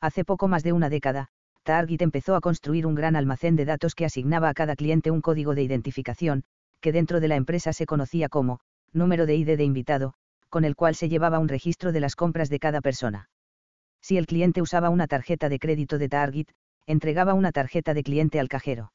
Hace 0.00 0.24
poco 0.24 0.48
más 0.48 0.62
de 0.62 0.72
una 0.72 0.90
década, 0.90 1.28
Target 1.62 2.02
empezó 2.02 2.36
a 2.36 2.40
construir 2.40 2.86
un 2.86 2.94
gran 2.94 3.16
almacén 3.16 3.56
de 3.56 3.64
datos 3.64 3.94
que 3.94 4.04
asignaba 4.04 4.50
a 4.50 4.54
cada 4.54 4.76
cliente 4.76 5.10
un 5.10 5.22
código 5.22 5.54
de 5.54 5.62
identificación, 5.62 6.44
que 6.80 6.92
dentro 6.92 7.20
de 7.20 7.28
la 7.28 7.36
empresa 7.36 7.72
se 7.72 7.86
conocía 7.86 8.28
como, 8.28 8.60
número 8.92 9.24
de 9.24 9.36
ID 9.36 9.56
de 9.56 9.64
invitado, 9.64 10.12
con 10.50 10.64
el 10.64 10.76
cual 10.76 10.94
se 10.94 11.08
llevaba 11.08 11.38
un 11.38 11.48
registro 11.48 11.90
de 11.92 12.00
las 12.00 12.16
compras 12.16 12.50
de 12.50 12.58
cada 12.58 12.82
persona. 12.82 13.30
Si 14.02 14.18
el 14.18 14.26
cliente 14.26 14.60
usaba 14.60 14.90
una 14.90 15.06
tarjeta 15.06 15.48
de 15.48 15.58
crédito 15.58 15.96
de 15.96 16.10
Target, 16.10 16.48
entregaba 16.86 17.34
una 17.34 17.52
tarjeta 17.52 17.94
de 17.94 18.02
cliente 18.02 18.40
al 18.40 18.48
cajero. 18.48 18.92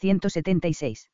176. 0.00 1.10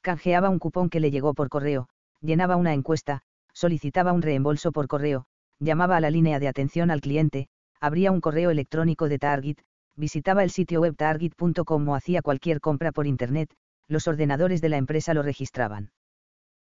Canjeaba 0.00 0.48
un 0.48 0.58
cupón 0.58 0.88
que 0.88 1.00
le 1.00 1.10
llegó 1.10 1.34
por 1.34 1.48
correo, 1.48 1.88
llenaba 2.20 2.56
una 2.56 2.74
encuesta, 2.74 3.22
solicitaba 3.52 4.12
un 4.12 4.22
reembolso 4.22 4.72
por 4.72 4.86
correo, 4.86 5.26
llamaba 5.58 5.96
a 5.96 6.00
la 6.00 6.10
línea 6.10 6.38
de 6.38 6.48
atención 6.48 6.90
al 6.90 7.00
cliente, 7.00 7.48
abría 7.80 8.12
un 8.12 8.20
correo 8.20 8.50
electrónico 8.50 9.08
de 9.08 9.18
Target, 9.18 9.56
visitaba 9.96 10.42
el 10.44 10.50
sitio 10.50 10.80
web 10.80 10.96
target.com 10.96 11.88
o 11.88 11.94
hacía 11.94 12.22
cualquier 12.22 12.60
compra 12.60 12.92
por 12.92 13.06
Internet, 13.06 13.52
los 13.88 14.08
ordenadores 14.08 14.60
de 14.60 14.68
la 14.68 14.76
empresa 14.76 15.14
lo 15.14 15.22
registraban 15.22 15.90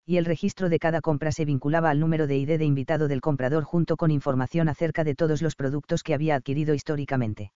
y 0.05 0.17
el 0.17 0.25
registro 0.25 0.69
de 0.69 0.77
cada 0.77 1.01
compra 1.01 1.31
se 1.31 1.45
vinculaba 1.45 1.89
al 1.89 1.99
número 1.99 2.27
de 2.27 2.37
ID 2.37 2.59
de 2.59 2.65
invitado 2.65 3.07
del 3.07 3.21
comprador 3.21 3.63
junto 3.63 3.97
con 3.97 4.11
información 4.11 4.69
acerca 4.69 5.03
de 5.03 5.15
todos 5.15 5.41
los 5.41 5.55
productos 5.55 6.03
que 6.03 6.13
había 6.13 6.35
adquirido 6.35 6.75
históricamente. 6.75 7.51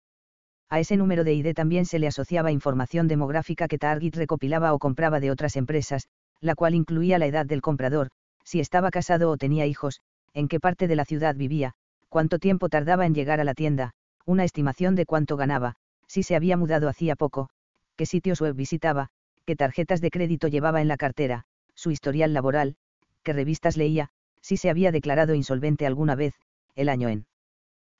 A 0.69 0.79
ese 0.79 0.97
número 0.97 1.23
de 1.23 1.33
ID 1.33 1.53
también 1.53 1.85
se 1.85 1.97
le 1.97 2.07
asociaba 2.07 2.51
información 2.51 3.07
demográfica 3.07 3.67
que 3.67 3.79
Target 3.79 4.15
recopilaba 4.15 4.73
o 4.73 4.79
compraba 4.79 5.19
de 5.19 5.31
otras 5.31 5.55
empresas, 5.55 6.07
la 6.41 6.55
cual 6.55 6.75
incluía 6.75 7.17
la 7.17 7.25
edad 7.25 7.45
del 7.45 7.61
comprador, 7.61 8.09
si 8.43 8.59
estaba 8.59 8.91
casado 8.91 9.31
o 9.31 9.37
tenía 9.37 9.65
hijos, 9.65 10.01
en 10.33 10.47
qué 10.47 10.59
parte 10.59 10.87
de 10.87 10.95
la 10.95 11.05
ciudad 11.05 11.35
vivía, 11.35 11.73
cuánto 12.07 12.37
tiempo 12.37 12.69
tardaba 12.69 13.05
en 13.05 13.15
llegar 13.15 13.39
a 13.39 13.43
la 13.43 13.55
tienda, 13.55 13.93
una 14.25 14.43
estimación 14.43 14.93
de 14.93 15.05
cuánto 15.05 15.37
ganaba, 15.37 15.75
si 16.07 16.21
se 16.21 16.35
había 16.35 16.55
mudado 16.55 16.87
hacía 16.87 17.15
poco, 17.15 17.49
qué 17.95 18.05
sitios 18.05 18.39
web 18.39 18.55
visitaba, 18.55 19.09
qué 19.45 19.55
tarjetas 19.55 20.01
de 20.01 20.11
crédito 20.11 20.47
llevaba 20.47 20.81
en 20.81 20.87
la 20.87 20.97
cartera, 20.97 21.45
su 21.73 21.89
historial 21.89 22.33
laboral, 22.33 22.75
qué 23.23 23.33
revistas 23.33 23.75
leía, 23.75 24.09
si 24.41 24.57
se 24.57 24.69
había 24.69 24.91
declarado 24.91 25.33
insolvente 25.33 25.87
alguna 25.87 26.15
vez, 26.15 26.35
el 26.75 26.89
año 26.89 27.09
en 27.09 27.25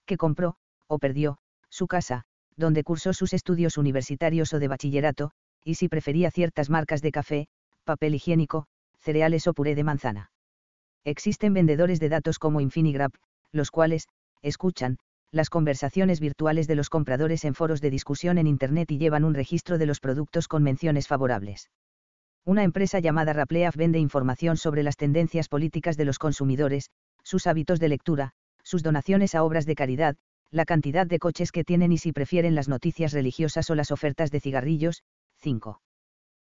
que 0.06 0.18
compró, 0.18 0.56
o 0.88 1.00
perdió, 1.00 1.38
su 1.70 1.88
casa, 1.88 2.26
donde 2.60 2.84
cursó 2.84 3.14
sus 3.14 3.34
estudios 3.34 3.78
universitarios 3.78 4.54
o 4.54 4.60
de 4.60 4.68
bachillerato, 4.68 5.32
y 5.64 5.76
si 5.76 5.88
prefería 5.88 6.30
ciertas 6.30 6.70
marcas 6.70 7.02
de 7.02 7.12
café, 7.12 7.48
papel 7.84 8.16
higiénico, 8.16 8.68
cereales 9.00 9.48
o 9.48 9.54
puré 9.54 9.76
de 9.76 9.84
manzana. 9.84 10.32
Existen 11.06 11.54
vendedores 11.54 12.00
de 12.00 12.10
datos 12.10 12.38
como 12.38 12.62
Infinigraph, 12.62 13.16
los 13.52 13.72
cuales, 13.72 14.08
escuchan, 14.42 14.98
las 15.32 15.50
conversaciones 15.50 16.20
virtuales 16.20 16.68
de 16.68 16.76
los 16.76 16.90
compradores 16.90 17.46
en 17.46 17.54
foros 17.54 17.82
de 17.82 17.90
discusión 17.90 18.38
en 18.38 18.48
Internet 18.48 18.92
y 18.92 18.98
llevan 18.98 19.24
un 19.24 19.34
registro 19.34 19.78
de 19.78 19.86
los 19.86 20.00
productos 20.00 20.48
con 20.48 20.64
menciones 20.64 21.08
favorables. 21.08 21.70
Una 22.46 22.64
empresa 22.64 23.00
llamada 23.00 23.34
Rapleaf 23.34 23.76
vende 23.76 24.00
información 24.00 24.58
sobre 24.58 24.84
las 24.84 24.98
tendencias 24.98 25.48
políticas 25.48 25.98
de 25.98 26.06
los 26.06 26.18
consumidores, 26.18 26.90
sus 27.24 27.48
hábitos 27.48 27.80
de 27.80 27.90
lectura, 27.90 28.32
sus 28.64 28.82
donaciones 28.82 29.36
a 29.36 29.44
obras 29.44 29.66
de 29.66 29.76
caridad, 29.76 30.16
la 30.52 30.66
cantidad 30.66 31.06
de 31.06 31.20
coches 31.20 31.52
que 31.52 31.64
tienen 31.64 31.92
y 31.92 31.98
si 31.98 32.12
prefieren 32.12 32.56
las 32.56 32.68
noticias 32.68 33.14
religiosas 33.14 33.70
o 33.70 33.76
las 33.76 33.92
ofertas 33.92 34.32
de 34.32 34.40
cigarrillos. 34.40 35.04
5. 35.38 35.82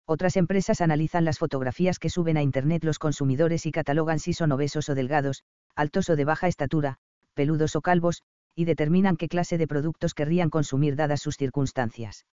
Otras 0.05 0.37
empresas 0.37 0.81
analizan 0.81 1.25
las 1.25 1.39
fotografías 1.39 1.99
que 1.99 2.11
suben 2.11 2.37
a 2.37 2.43
Internet 2.43 2.83
los 2.85 2.99
consumidores 2.99 3.67
y 3.67 3.73
catalogan 3.73 4.19
si 4.19 4.33
son 4.33 4.51
obesos 4.51 4.89
o 4.89 4.95
delgados, 4.95 5.45
altos 5.77 6.11
o 6.11 6.17
de 6.17 6.25
baja 6.25 6.49
estatura, 6.49 6.97
peludos 7.35 7.77
o 7.77 7.81
calvos, 7.81 8.23
y 8.55 8.65
determinan 8.65 9.17
qué 9.17 9.29
clase 9.29 9.57
de 9.57 9.69
productos 9.69 10.15
querrían 10.15 10.51
consumir 10.51 10.97
dadas 10.97 11.23
sus 11.23 11.37
circunstancias. 11.37 12.27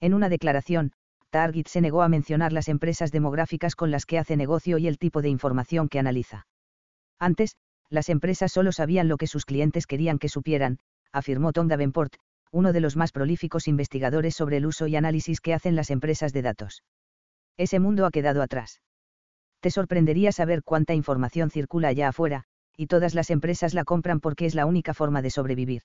En 0.00 0.14
una 0.14 0.28
declaración, 0.28 0.92
Target 1.30 1.66
se 1.66 1.80
negó 1.80 2.02
a 2.02 2.08
mencionar 2.08 2.52
las 2.52 2.68
empresas 2.68 3.10
demográficas 3.10 3.74
con 3.74 3.90
las 3.90 4.06
que 4.06 4.18
hace 4.18 4.36
negocio 4.36 4.78
y 4.78 4.86
el 4.86 4.98
tipo 4.98 5.22
de 5.22 5.28
información 5.28 5.88
que 5.88 5.98
analiza. 5.98 6.46
Antes, 7.18 7.56
las 7.88 8.08
empresas 8.08 8.52
solo 8.52 8.72
sabían 8.72 9.08
lo 9.08 9.16
que 9.16 9.26
sus 9.26 9.44
clientes 9.44 9.86
querían 9.86 10.18
que 10.18 10.28
supieran, 10.28 10.78
afirmó 11.12 11.52
Tom 11.52 11.68
Davenport, 11.68 12.14
uno 12.50 12.72
de 12.72 12.80
los 12.80 12.96
más 12.96 13.12
prolíficos 13.12 13.68
investigadores 13.68 14.34
sobre 14.34 14.58
el 14.58 14.66
uso 14.66 14.86
y 14.86 14.96
análisis 14.96 15.40
que 15.40 15.54
hacen 15.54 15.76
las 15.76 15.90
empresas 15.90 16.32
de 16.32 16.42
datos. 16.42 16.82
Ese 17.56 17.78
mundo 17.78 18.06
ha 18.06 18.10
quedado 18.10 18.42
atrás. 18.42 18.80
Te 19.60 19.70
sorprendería 19.70 20.32
saber 20.32 20.62
cuánta 20.62 20.94
información 20.94 21.50
circula 21.50 21.88
allá 21.88 22.08
afuera, 22.08 22.44
y 22.76 22.86
todas 22.86 23.14
las 23.14 23.30
empresas 23.30 23.74
la 23.74 23.84
compran 23.84 24.20
porque 24.20 24.46
es 24.46 24.54
la 24.54 24.66
única 24.66 24.94
forma 24.94 25.22
de 25.22 25.30
sobrevivir. 25.30 25.82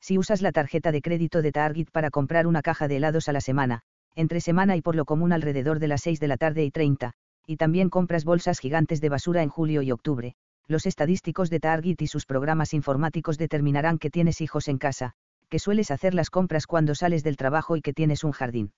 Si 0.00 0.18
usas 0.18 0.42
la 0.42 0.52
tarjeta 0.52 0.92
de 0.92 1.02
crédito 1.02 1.42
de 1.42 1.52
Target 1.52 1.88
para 1.92 2.10
comprar 2.10 2.46
una 2.46 2.62
caja 2.62 2.88
de 2.88 2.96
helados 2.96 3.28
a 3.28 3.32
la 3.32 3.40
semana, 3.40 3.82
entre 4.14 4.40
semana 4.40 4.76
y 4.76 4.82
por 4.82 4.96
lo 4.96 5.04
común 5.04 5.32
alrededor 5.32 5.78
de 5.78 5.88
las 5.88 6.02
6 6.02 6.20
de 6.20 6.28
la 6.28 6.36
tarde 6.36 6.64
y 6.64 6.70
30, 6.70 7.12
y 7.46 7.56
también 7.56 7.90
compras 7.90 8.24
bolsas 8.24 8.58
gigantes 8.58 9.00
de 9.00 9.08
basura 9.08 9.42
en 9.42 9.48
julio 9.48 9.82
y 9.82 9.92
octubre. 9.92 10.36
Los 10.66 10.86
estadísticos 10.86 11.50
de 11.50 11.60
Target 11.60 12.00
y 12.00 12.06
sus 12.06 12.24
programas 12.24 12.72
informáticos 12.72 13.36
determinarán 13.36 13.98
que 13.98 14.10
tienes 14.10 14.40
hijos 14.40 14.68
en 14.68 14.78
casa, 14.78 15.12
que 15.48 15.58
sueles 15.58 15.90
hacer 15.90 16.14
las 16.14 16.30
compras 16.30 16.66
cuando 16.66 16.94
sales 16.94 17.22
del 17.22 17.36
trabajo 17.36 17.76
y 17.76 17.82
que 17.82 17.92
tienes 17.92 18.24
un 18.24 18.32
jardín. 18.32 18.72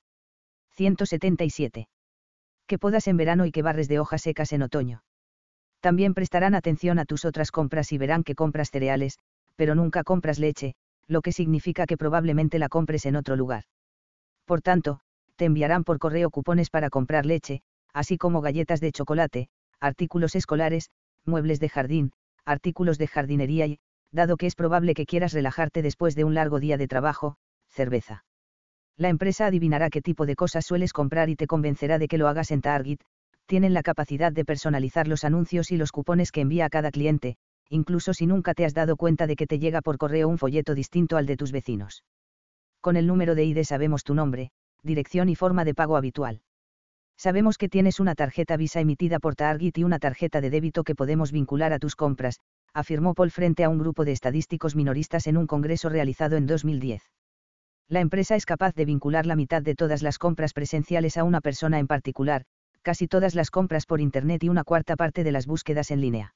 177. 0.74 1.88
Que 2.66 2.78
podas 2.78 3.06
en 3.06 3.16
verano 3.16 3.46
y 3.46 3.52
que 3.52 3.62
barres 3.62 3.88
de 3.88 4.00
hojas 4.00 4.22
secas 4.22 4.52
en 4.52 4.62
otoño. 4.62 5.02
También 5.80 6.14
prestarán 6.14 6.54
atención 6.54 6.98
a 6.98 7.04
tus 7.04 7.24
otras 7.24 7.52
compras 7.52 7.92
y 7.92 7.98
verán 7.98 8.24
que 8.24 8.34
compras 8.34 8.70
cereales, 8.70 9.18
pero 9.54 9.74
nunca 9.74 10.02
compras 10.02 10.38
leche, 10.38 10.74
lo 11.06 11.22
que 11.22 11.30
significa 11.30 11.86
que 11.86 11.96
probablemente 11.96 12.58
la 12.58 12.68
compres 12.68 13.06
en 13.06 13.14
otro 13.14 13.36
lugar. 13.36 13.64
Por 14.44 14.62
tanto, 14.62 15.00
te 15.36 15.44
enviarán 15.44 15.84
por 15.84 15.98
correo 15.98 16.30
cupones 16.30 16.70
para 16.70 16.90
comprar 16.90 17.26
leche, 17.26 17.62
así 17.92 18.18
como 18.18 18.40
galletas 18.40 18.80
de 18.80 18.90
chocolate, 18.90 19.48
artículos 19.80 20.34
escolares, 20.34 20.90
muebles 21.26 21.60
de 21.60 21.68
jardín, 21.68 22.12
artículos 22.44 22.98
de 22.98 23.06
jardinería 23.06 23.66
y, 23.66 23.78
dado 24.12 24.36
que 24.36 24.46
es 24.46 24.54
probable 24.54 24.94
que 24.94 25.06
quieras 25.06 25.32
relajarte 25.32 25.82
después 25.82 26.14
de 26.14 26.24
un 26.24 26.34
largo 26.34 26.60
día 26.60 26.76
de 26.76 26.88
trabajo, 26.88 27.36
cerveza. 27.68 28.24
La 28.96 29.08
empresa 29.08 29.46
adivinará 29.46 29.90
qué 29.90 30.00
tipo 30.00 30.24
de 30.24 30.36
cosas 30.36 30.64
sueles 30.64 30.92
comprar 30.92 31.28
y 31.28 31.36
te 31.36 31.46
convencerá 31.46 31.98
de 31.98 32.08
que 32.08 32.18
lo 32.18 32.28
hagas 32.28 32.50
en 32.50 32.62
Target. 32.62 32.98
Tienen 33.44 33.74
la 33.74 33.82
capacidad 33.82 34.32
de 34.32 34.44
personalizar 34.44 35.06
los 35.06 35.22
anuncios 35.24 35.70
y 35.70 35.76
los 35.76 35.92
cupones 35.92 36.32
que 36.32 36.40
envía 36.40 36.64
a 36.64 36.70
cada 36.70 36.90
cliente, 36.90 37.36
incluso 37.68 38.14
si 38.14 38.26
nunca 38.26 38.54
te 38.54 38.64
has 38.64 38.74
dado 38.74 38.96
cuenta 38.96 39.26
de 39.26 39.36
que 39.36 39.46
te 39.46 39.58
llega 39.58 39.82
por 39.82 39.98
correo 39.98 40.28
un 40.28 40.38
folleto 40.38 40.74
distinto 40.74 41.16
al 41.16 41.26
de 41.26 41.36
tus 41.36 41.52
vecinos. 41.52 42.04
Con 42.80 42.96
el 42.96 43.06
número 43.06 43.34
de 43.34 43.44
ID 43.44 43.64
sabemos 43.64 44.02
tu 44.02 44.14
nombre, 44.14 44.50
dirección 44.82 45.28
y 45.28 45.34
forma 45.34 45.64
de 45.64 45.74
pago 45.74 45.96
habitual. 45.96 46.40
Sabemos 47.18 47.56
que 47.56 47.68
tienes 47.68 47.98
una 47.98 48.14
tarjeta 48.14 48.56
Visa 48.56 48.80
emitida 48.80 49.18
por 49.18 49.36
Target 49.36 49.78
y 49.78 49.84
una 49.84 49.98
tarjeta 49.98 50.40
de 50.40 50.50
débito 50.50 50.84
que 50.84 50.94
podemos 50.94 51.32
vincular 51.32 51.72
a 51.72 51.78
tus 51.78 51.96
compras, 51.96 52.40
afirmó 52.74 53.14
Paul 53.14 53.30
frente 53.30 53.64
a 53.64 53.70
un 53.70 53.78
grupo 53.78 54.04
de 54.04 54.12
estadísticos 54.12 54.76
minoristas 54.76 55.26
en 55.26 55.38
un 55.38 55.46
congreso 55.46 55.88
realizado 55.88 56.36
en 56.36 56.46
2010. 56.46 57.02
La 57.88 58.00
empresa 58.00 58.36
es 58.36 58.44
capaz 58.44 58.74
de 58.74 58.84
vincular 58.84 59.24
la 59.24 59.36
mitad 59.36 59.62
de 59.62 59.74
todas 59.74 60.02
las 60.02 60.18
compras 60.18 60.52
presenciales 60.52 61.16
a 61.16 61.24
una 61.24 61.40
persona 61.40 61.78
en 61.78 61.86
particular, 61.86 62.44
casi 62.82 63.08
todas 63.08 63.34
las 63.34 63.50
compras 63.50 63.86
por 63.86 64.00
Internet 64.00 64.44
y 64.44 64.48
una 64.48 64.64
cuarta 64.64 64.94
parte 64.96 65.24
de 65.24 65.32
las 65.32 65.46
búsquedas 65.46 65.90
en 65.90 66.00
línea. 66.02 66.34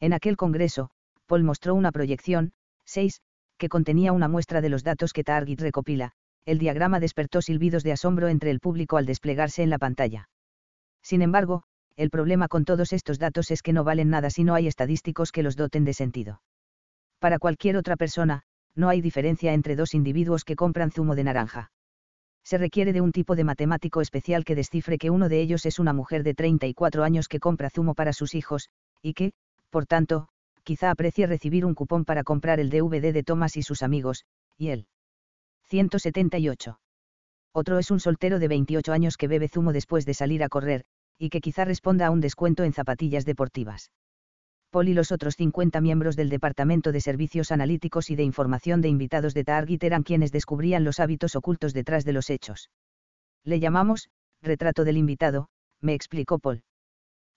En 0.00 0.12
aquel 0.12 0.36
congreso, 0.36 0.90
Paul 1.26 1.44
mostró 1.44 1.74
una 1.74 1.92
proyección, 1.92 2.52
6, 2.84 3.20
que 3.58 3.68
contenía 3.68 4.12
una 4.12 4.28
muestra 4.28 4.60
de 4.60 4.70
los 4.70 4.84
datos 4.84 5.12
que 5.12 5.24
Target 5.24 5.60
recopila, 5.60 6.12
el 6.48 6.58
diagrama 6.58 6.98
despertó 6.98 7.42
silbidos 7.42 7.82
de 7.82 7.92
asombro 7.92 8.28
entre 8.28 8.50
el 8.50 8.58
público 8.58 8.96
al 8.96 9.04
desplegarse 9.04 9.62
en 9.62 9.68
la 9.68 9.76
pantalla. 9.76 10.30
Sin 11.02 11.20
embargo, 11.20 11.64
el 11.94 12.08
problema 12.08 12.48
con 12.48 12.64
todos 12.64 12.94
estos 12.94 13.18
datos 13.18 13.50
es 13.50 13.60
que 13.60 13.74
no 13.74 13.84
valen 13.84 14.08
nada 14.08 14.30
si 14.30 14.44
no 14.44 14.54
hay 14.54 14.66
estadísticos 14.66 15.30
que 15.30 15.42
los 15.42 15.56
doten 15.56 15.84
de 15.84 15.92
sentido. 15.92 16.40
Para 17.18 17.38
cualquier 17.38 17.76
otra 17.76 17.96
persona, 17.96 18.44
no 18.74 18.88
hay 18.88 19.02
diferencia 19.02 19.52
entre 19.52 19.76
dos 19.76 19.92
individuos 19.92 20.44
que 20.44 20.56
compran 20.56 20.90
zumo 20.90 21.14
de 21.14 21.24
naranja. 21.24 21.70
Se 22.44 22.56
requiere 22.56 22.94
de 22.94 23.02
un 23.02 23.12
tipo 23.12 23.36
de 23.36 23.44
matemático 23.44 24.00
especial 24.00 24.46
que 24.46 24.54
descifre 24.54 24.96
que 24.96 25.10
uno 25.10 25.28
de 25.28 25.42
ellos 25.42 25.66
es 25.66 25.78
una 25.78 25.92
mujer 25.92 26.22
de 26.22 26.32
34 26.32 27.04
años 27.04 27.28
que 27.28 27.40
compra 27.40 27.68
zumo 27.68 27.94
para 27.94 28.14
sus 28.14 28.34
hijos, 28.34 28.70
y 29.02 29.12
que, 29.12 29.32
por 29.68 29.84
tanto, 29.84 30.28
quizá 30.62 30.90
aprecie 30.90 31.26
recibir 31.26 31.66
un 31.66 31.74
cupón 31.74 32.06
para 32.06 32.24
comprar 32.24 32.58
el 32.58 32.70
DVD 32.70 33.12
de 33.12 33.22
Thomas 33.22 33.58
y 33.58 33.62
sus 33.62 33.82
amigos, 33.82 34.24
y 34.56 34.68
él. 34.68 34.86
178. 35.68 36.80
Otro 37.52 37.78
es 37.78 37.90
un 37.90 38.00
soltero 38.00 38.38
de 38.38 38.48
28 38.48 38.92
años 38.92 39.16
que 39.16 39.28
bebe 39.28 39.48
zumo 39.48 39.72
después 39.72 40.06
de 40.06 40.14
salir 40.14 40.42
a 40.42 40.48
correr, 40.48 40.84
y 41.18 41.28
que 41.28 41.40
quizá 41.40 41.64
responda 41.64 42.06
a 42.06 42.10
un 42.10 42.20
descuento 42.20 42.64
en 42.64 42.72
zapatillas 42.72 43.24
deportivas. 43.24 43.90
Paul 44.70 44.88
y 44.88 44.94
los 44.94 45.12
otros 45.12 45.34
50 45.36 45.80
miembros 45.80 46.14
del 46.14 46.28
Departamento 46.28 46.92
de 46.92 47.00
Servicios 47.00 47.52
Analíticos 47.52 48.10
y 48.10 48.16
de 48.16 48.22
Información 48.22 48.80
de 48.80 48.88
Invitados 48.88 49.34
de 49.34 49.44
Target 49.44 49.82
eran 49.82 50.02
quienes 50.02 50.30
descubrían 50.30 50.84
los 50.84 51.00
hábitos 51.00 51.36
ocultos 51.36 51.72
detrás 51.72 52.04
de 52.04 52.12
los 52.12 52.28
hechos. 52.28 52.70
Le 53.44 53.60
llamamos, 53.60 54.10
retrato 54.42 54.84
del 54.84 54.98
invitado, 54.98 55.48
me 55.80 55.94
explicó 55.94 56.38
Paul. 56.38 56.62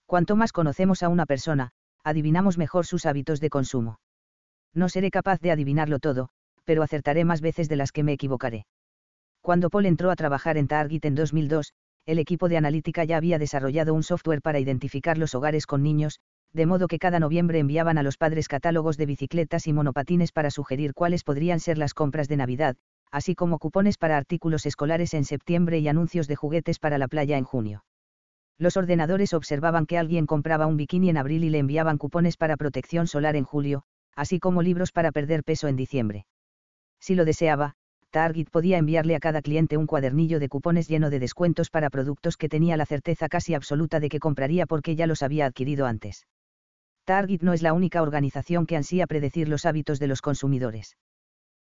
Cuanto 0.06 0.36
más 0.36 0.52
conocemos 0.52 1.02
a 1.02 1.08
una 1.08 1.24
persona, 1.24 1.70
adivinamos 2.04 2.58
mejor 2.58 2.86
sus 2.86 3.06
hábitos 3.06 3.40
de 3.40 3.48
consumo. 3.50 3.98
No 4.74 4.88
seré 4.88 5.10
capaz 5.10 5.40
de 5.40 5.52
adivinarlo 5.52 5.98
todo, 5.98 6.28
pero 6.64 6.82
acertaré 6.82 7.24
más 7.24 7.40
veces 7.40 7.68
de 7.68 7.76
las 7.76 7.92
que 7.92 8.02
me 8.02 8.12
equivocaré. 8.12 8.66
Cuando 9.40 9.70
Paul 9.70 9.86
entró 9.86 10.10
a 10.10 10.16
trabajar 10.16 10.56
en 10.56 10.68
Target 10.68 11.04
en 11.04 11.14
2002, 11.14 11.72
el 12.06 12.18
equipo 12.18 12.48
de 12.48 12.56
analítica 12.56 13.04
ya 13.04 13.16
había 13.16 13.38
desarrollado 13.38 13.94
un 13.94 14.02
software 14.02 14.42
para 14.42 14.60
identificar 14.60 15.18
los 15.18 15.34
hogares 15.34 15.66
con 15.66 15.82
niños, 15.82 16.20
de 16.52 16.66
modo 16.66 16.88
que 16.88 16.98
cada 16.98 17.20
noviembre 17.20 17.58
enviaban 17.58 17.98
a 17.98 18.02
los 18.02 18.16
padres 18.16 18.48
catálogos 18.48 18.96
de 18.96 19.06
bicicletas 19.06 19.66
y 19.66 19.72
monopatines 19.72 20.32
para 20.32 20.50
sugerir 20.50 20.94
cuáles 20.94 21.24
podrían 21.24 21.60
ser 21.60 21.78
las 21.78 21.94
compras 21.94 22.28
de 22.28 22.36
Navidad, 22.36 22.76
así 23.10 23.34
como 23.34 23.58
cupones 23.58 23.98
para 23.98 24.16
artículos 24.16 24.66
escolares 24.66 25.14
en 25.14 25.24
septiembre 25.24 25.78
y 25.78 25.88
anuncios 25.88 26.28
de 26.28 26.36
juguetes 26.36 26.78
para 26.78 26.98
la 26.98 27.08
playa 27.08 27.38
en 27.38 27.44
junio 27.44 27.84
los 28.62 28.76
ordenadores 28.76 29.34
observaban 29.34 29.86
que 29.86 29.98
alguien 29.98 30.26
compraba 30.26 30.66
un 30.66 30.76
bikini 30.76 31.10
en 31.10 31.16
abril 31.16 31.44
y 31.44 31.50
le 31.50 31.58
enviaban 31.58 31.98
cupones 31.98 32.36
para 32.36 32.56
protección 32.56 33.08
solar 33.08 33.34
en 33.34 33.44
julio, 33.44 33.82
así 34.14 34.38
como 34.38 34.62
libros 34.62 34.92
para 34.92 35.10
perder 35.10 35.42
peso 35.42 35.68
en 35.68 35.76
diciembre. 35.76 36.26
Si 37.02 37.16
lo 37.16 37.24
deseaba, 37.24 37.74
Target 38.10 38.50
podía 38.50 38.78
enviarle 38.78 39.16
a 39.16 39.20
cada 39.20 39.42
cliente 39.42 39.76
un 39.76 39.88
cuadernillo 39.88 40.38
de 40.38 40.48
cupones 40.48 40.86
lleno 40.86 41.10
de 41.10 41.18
descuentos 41.18 41.68
para 41.68 41.90
productos 41.90 42.36
que 42.36 42.48
tenía 42.48 42.76
la 42.76 42.86
certeza 42.86 43.28
casi 43.28 43.54
absoluta 43.54 43.98
de 43.98 44.08
que 44.08 44.20
compraría 44.20 44.66
porque 44.66 44.94
ya 44.94 45.08
los 45.08 45.24
había 45.24 45.46
adquirido 45.46 45.86
antes. 45.86 46.28
Target 47.04 47.40
no 47.40 47.54
es 47.54 47.62
la 47.62 47.72
única 47.72 48.02
organización 48.02 48.66
que 48.66 48.76
ansía 48.76 49.08
predecir 49.08 49.48
los 49.48 49.66
hábitos 49.66 49.98
de 49.98 50.06
los 50.06 50.20
consumidores. 50.20 50.96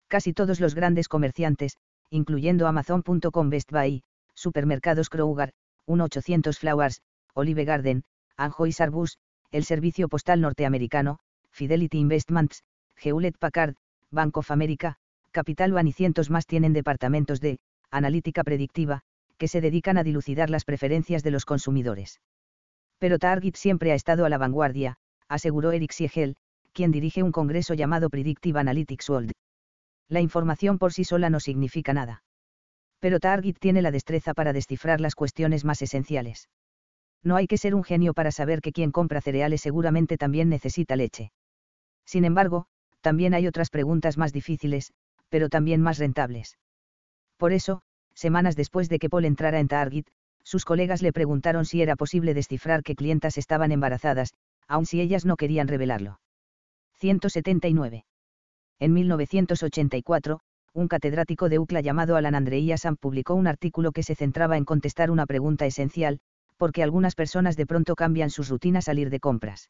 Casi 0.08 0.34
todos 0.34 0.60
los 0.60 0.74
grandes 0.74 1.08
comerciantes, 1.08 1.78
incluyendo 2.10 2.66
Amazon.com 2.66 3.50
Best 3.52 3.72
Buy, 3.72 4.02
supermercados 4.34 5.10
Kroger, 5.12 5.52
1-800 5.86 6.58
Flowers, 6.58 7.02
Olive 7.36 7.64
Garden, 7.64 8.04
Anjois 8.38 8.82
Arbus, 8.82 9.20
el 9.52 9.66
servicio 9.66 10.08
postal 10.08 10.42
norteamericano, 10.42 11.20
Fidelity 11.52 12.00
Investments, 12.00 12.64
Hewlett 12.96 13.38
Packard, 13.38 13.76
Bank 14.10 14.38
of 14.38 14.50
America, 14.50 14.98
Capital 15.38 15.74
One 15.74 15.90
y 15.90 15.94
cientos 15.94 16.30
más 16.30 16.48
tienen 16.48 16.74
departamentos 16.74 17.40
de 17.40 17.60
analítica 17.92 18.44
predictiva, 18.44 19.02
que 19.38 19.48
se 19.48 19.62
dedican 19.62 19.98
a 19.98 20.04
dilucidar 20.04 20.50
las 20.50 20.66
preferencias 20.66 21.24
de 21.24 21.32
los 21.32 21.46
consumidores. 21.46 22.20
Pero 22.98 23.20
Target 23.20 23.56
siempre 23.56 23.92
ha 23.92 23.96
estado 23.96 24.26
a 24.26 24.30
la 24.30 24.40
vanguardia, 24.40 24.98
aseguró 25.28 25.72
Eric 25.72 25.92
Siegel, 25.92 26.36
quien 26.74 26.92
dirige 26.92 27.22
un 27.22 27.32
congreso 27.32 27.74
llamado 27.76 28.10
Predictive 28.10 28.60
Analytics 28.60 29.10
World. 29.10 29.32
La 30.10 30.22
información 30.22 30.80
por 30.80 30.92
sí 30.92 31.04
sola 31.04 31.30
no 31.30 31.40
significa 31.40 31.94
nada 31.94 32.24
pero 33.00 33.20
Target 33.20 33.58
tiene 33.60 33.82
la 33.82 33.92
destreza 33.92 34.34
para 34.34 34.54
descifrar 34.54 35.02
las 35.02 35.16
cuestiones 35.16 35.66
más 35.66 35.82
esenciales. 35.82 36.50
No 37.24 37.36
hay 37.36 37.48
que 37.48 37.58
ser 37.58 37.76
un 37.76 37.84
genio 37.84 38.14
para 38.14 38.32
saber 38.32 38.62
que 38.62 38.72
quien 38.72 38.92
compra 38.92 39.22
cereales 39.22 39.62
seguramente 39.62 40.18
también 40.18 40.50
necesita 40.50 40.96
leche. 40.96 41.32
Sin 42.06 42.26
embargo, 42.26 42.66
también 43.02 43.34
hay 43.34 43.48
otras 43.48 43.70
preguntas 43.70 44.18
más 44.18 44.34
difíciles, 44.34 44.94
pero 45.30 45.50
también 45.50 45.82
más 45.82 45.98
rentables. 45.98 46.58
Por 47.38 47.54
eso, 47.54 47.82
semanas 48.14 48.56
después 48.56 48.90
de 48.90 49.00
que 49.00 49.10
Paul 49.10 49.26
entrara 49.26 49.60
en 49.60 49.68
Target, 49.68 50.06
sus 50.44 50.66
colegas 50.66 51.02
le 51.02 51.14
preguntaron 51.14 51.66
si 51.66 51.82
era 51.82 51.96
posible 51.96 52.34
descifrar 52.34 52.82
que 52.82 52.96
clientas 52.96 53.38
estaban 53.38 53.72
embarazadas, 53.72 54.34
aun 54.68 54.86
si 54.86 55.02
ellas 55.02 55.26
no 55.26 55.36
querían 55.36 55.68
revelarlo. 55.68 56.20
179. 57.00 58.06
En 58.80 58.94
1984, 58.94 60.40
un 60.74 60.88
catedrático 60.88 61.50
de 61.50 61.60
UCLA 61.60 61.82
llamado 61.82 62.16
Alan 62.16 62.36
Andreasan 62.36 62.96
publicó 62.96 63.34
un 63.34 63.48
artículo 63.48 63.92
que 63.92 64.04
se 64.04 64.16
centraba 64.16 64.58
en 64.58 64.66
contestar 64.66 65.12
una 65.12 65.26
pregunta 65.26 65.66
esencial, 65.66 66.20
porque 66.58 66.84
algunas 66.84 67.16
personas 67.16 67.56
de 67.56 67.66
pronto 67.66 67.96
cambian 67.96 68.30
sus 68.30 68.50
rutinas 68.50 68.88
al 68.88 69.00
ir 69.00 69.10
de 69.10 69.20
compras. 69.20 69.70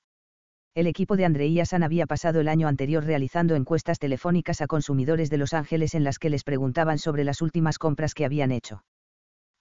El 0.78 0.86
equipo 0.86 1.18
de 1.18 1.26
Andreasan 1.26 1.82
había 1.82 2.06
pasado 2.06 2.40
el 2.40 2.48
año 2.48 2.68
anterior 2.68 3.04
realizando 3.04 3.56
encuestas 3.56 3.98
telefónicas 3.98 4.62
a 4.62 4.68
consumidores 4.68 5.32
de 5.32 5.40
Los 5.40 5.56
Ángeles 5.56 5.96
en 5.96 6.04
las 6.04 6.20
que 6.20 6.30
les 6.30 6.44
preguntaban 6.44 7.00
sobre 7.00 7.24
las 7.24 7.42
últimas 7.42 7.80
compras 7.80 8.14
que 8.14 8.26
habían 8.26 8.52
hecho. 8.52 8.84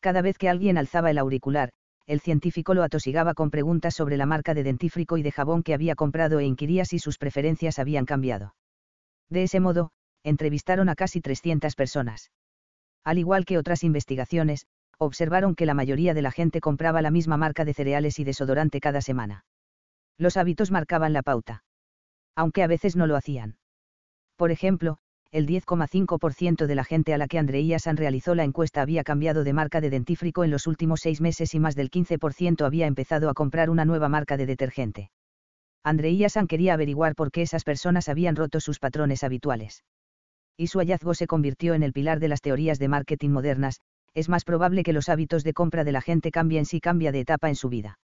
Cada 0.00 0.20
vez 0.20 0.36
que 0.36 0.50
alguien 0.50 0.76
alzaba 0.76 1.10
el 1.10 1.16
auricular, 1.16 1.70
el 2.06 2.20
científico 2.20 2.74
lo 2.74 2.82
atosigaba 2.82 3.32
con 3.32 3.50
preguntas 3.50 3.94
sobre 3.94 4.18
la 4.18 4.26
marca 4.26 4.52
de 4.52 4.62
dentífrico 4.62 5.16
y 5.16 5.22
de 5.22 5.32
jabón 5.32 5.62
que 5.62 5.72
había 5.72 5.94
comprado 5.94 6.38
e 6.38 6.44
inquiría 6.44 6.84
si 6.84 6.98
sus 6.98 7.16
preferencias 7.16 7.78
habían 7.78 8.04
cambiado. 8.04 8.54
De 9.30 9.44
ese 9.44 9.58
modo, 9.58 9.92
entrevistaron 10.22 10.90
a 10.90 10.96
casi 10.96 11.22
300 11.22 11.76
personas. 11.76 12.30
Al 13.04 13.16
igual 13.16 13.46
que 13.46 13.56
otras 13.56 13.84
investigaciones, 13.84 14.66
observaron 14.98 15.54
que 15.54 15.64
la 15.64 15.72
mayoría 15.72 16.12
de 16.12 16.20
la 16.20 16.30
gente 16.30 16.60
compraba 16.60 17.00
la 17.00 17.10
misma 17.10 17.38
marca 17.38 17.64
de 17.64 17.72
cereales 17.72 18.18
y 18.18 18.24
desodorante 18.24 18.80
cada 18.80 19.00
semana. 19.00 19.46
Los 20.18 20.36
hábitos 20.36 20.70
marcaban 20.70 21.12
la 21.12 21.22
pauta. 21.22 21.64
Aunque 22.34 22.62
a 22.62 22.66
veces 22.66 22.96
no 22.96 23.06
lo 23.06 23.16
hacían. 23.16 23.56
Por 24.36 24.50
ejemplo, 24.50 24.98
el 25.30 25.46
10,5% 25.46 26.66
de 26.66 26.74
la 26.74 26.84
gente 26.84 27.12
a 27.14 27.18
la 27.18 27.28
que 27.28 27.38
Andreíasan 27.38 27.96
realizó 27.96 28.34
la 28.34 28.44
encuesta 28.44 28.82
había 28.82 29.04
cambiado 29.04 29.44
de 29.44 29.52
marca 29.52 29.80
de 29.80 29.90
dentífrico 29.90 30.44
en 30.44 30.50
los 30.50 30.66
últimos 30.66 31.00
seis 31.00 31.20
meses 31.20 31.54
y 31.54 31.60
más 31.60 31.74
del 31.74 31.90
15% 31.90 32.64
había 32.64 32.86
empezado 32.86 33.28
a 33.28 33.34
comprar 33.34 33.70
una 33.70 33.84
nueva 33.84 34.08
marca 34.08 34.36
de 34.36 34.46
detergente. 34.46 35.10
Andreíasan 35.82 36.46
quería 36.46 36.74
averiguar 36.74 37.14
por 37.14 37.30
qué 37.30 37.42
esas 37.42 37.64
personas 37.64 38.08
habían 38.08 38.36
roto 38.36 38.60
sus 38.60 38.78
patrones 38.78 39.24
habituales 39.24 39.82
y 40.56 40.68
su 40.68 40.78
hallazgo 40.78 41.14
se 41.14 41.26
convirtió 41.26 41.74
en 41.74 41.82
el 41.82 41.92
pilar 41.92 42.18
de 42.18 42.28
las 42.28 42.40
teorías 42.40 42.78
de 42.78 42.88
marketing 42.88 43.30
modernas, 43.30 43.80
es 44.14 44.28
más 44.28 44.44
probable 44.44 44.82
que 44.82 44.92
los 44.92 45.08
hábitos 45.08 45.44
de 45.44 45.52
compra 45.52 45.84
de 45.84 45.92
la 45.92 46.00
gente 46.00 46.30
cambien 46.30 46.64
si 46.64 46.80
cambia 46.80 47.12
de 47.12 47.20
etapa 47.20 47.48
en 47.48 47.56
su 47.56 47.68
vida. 47.68 47.98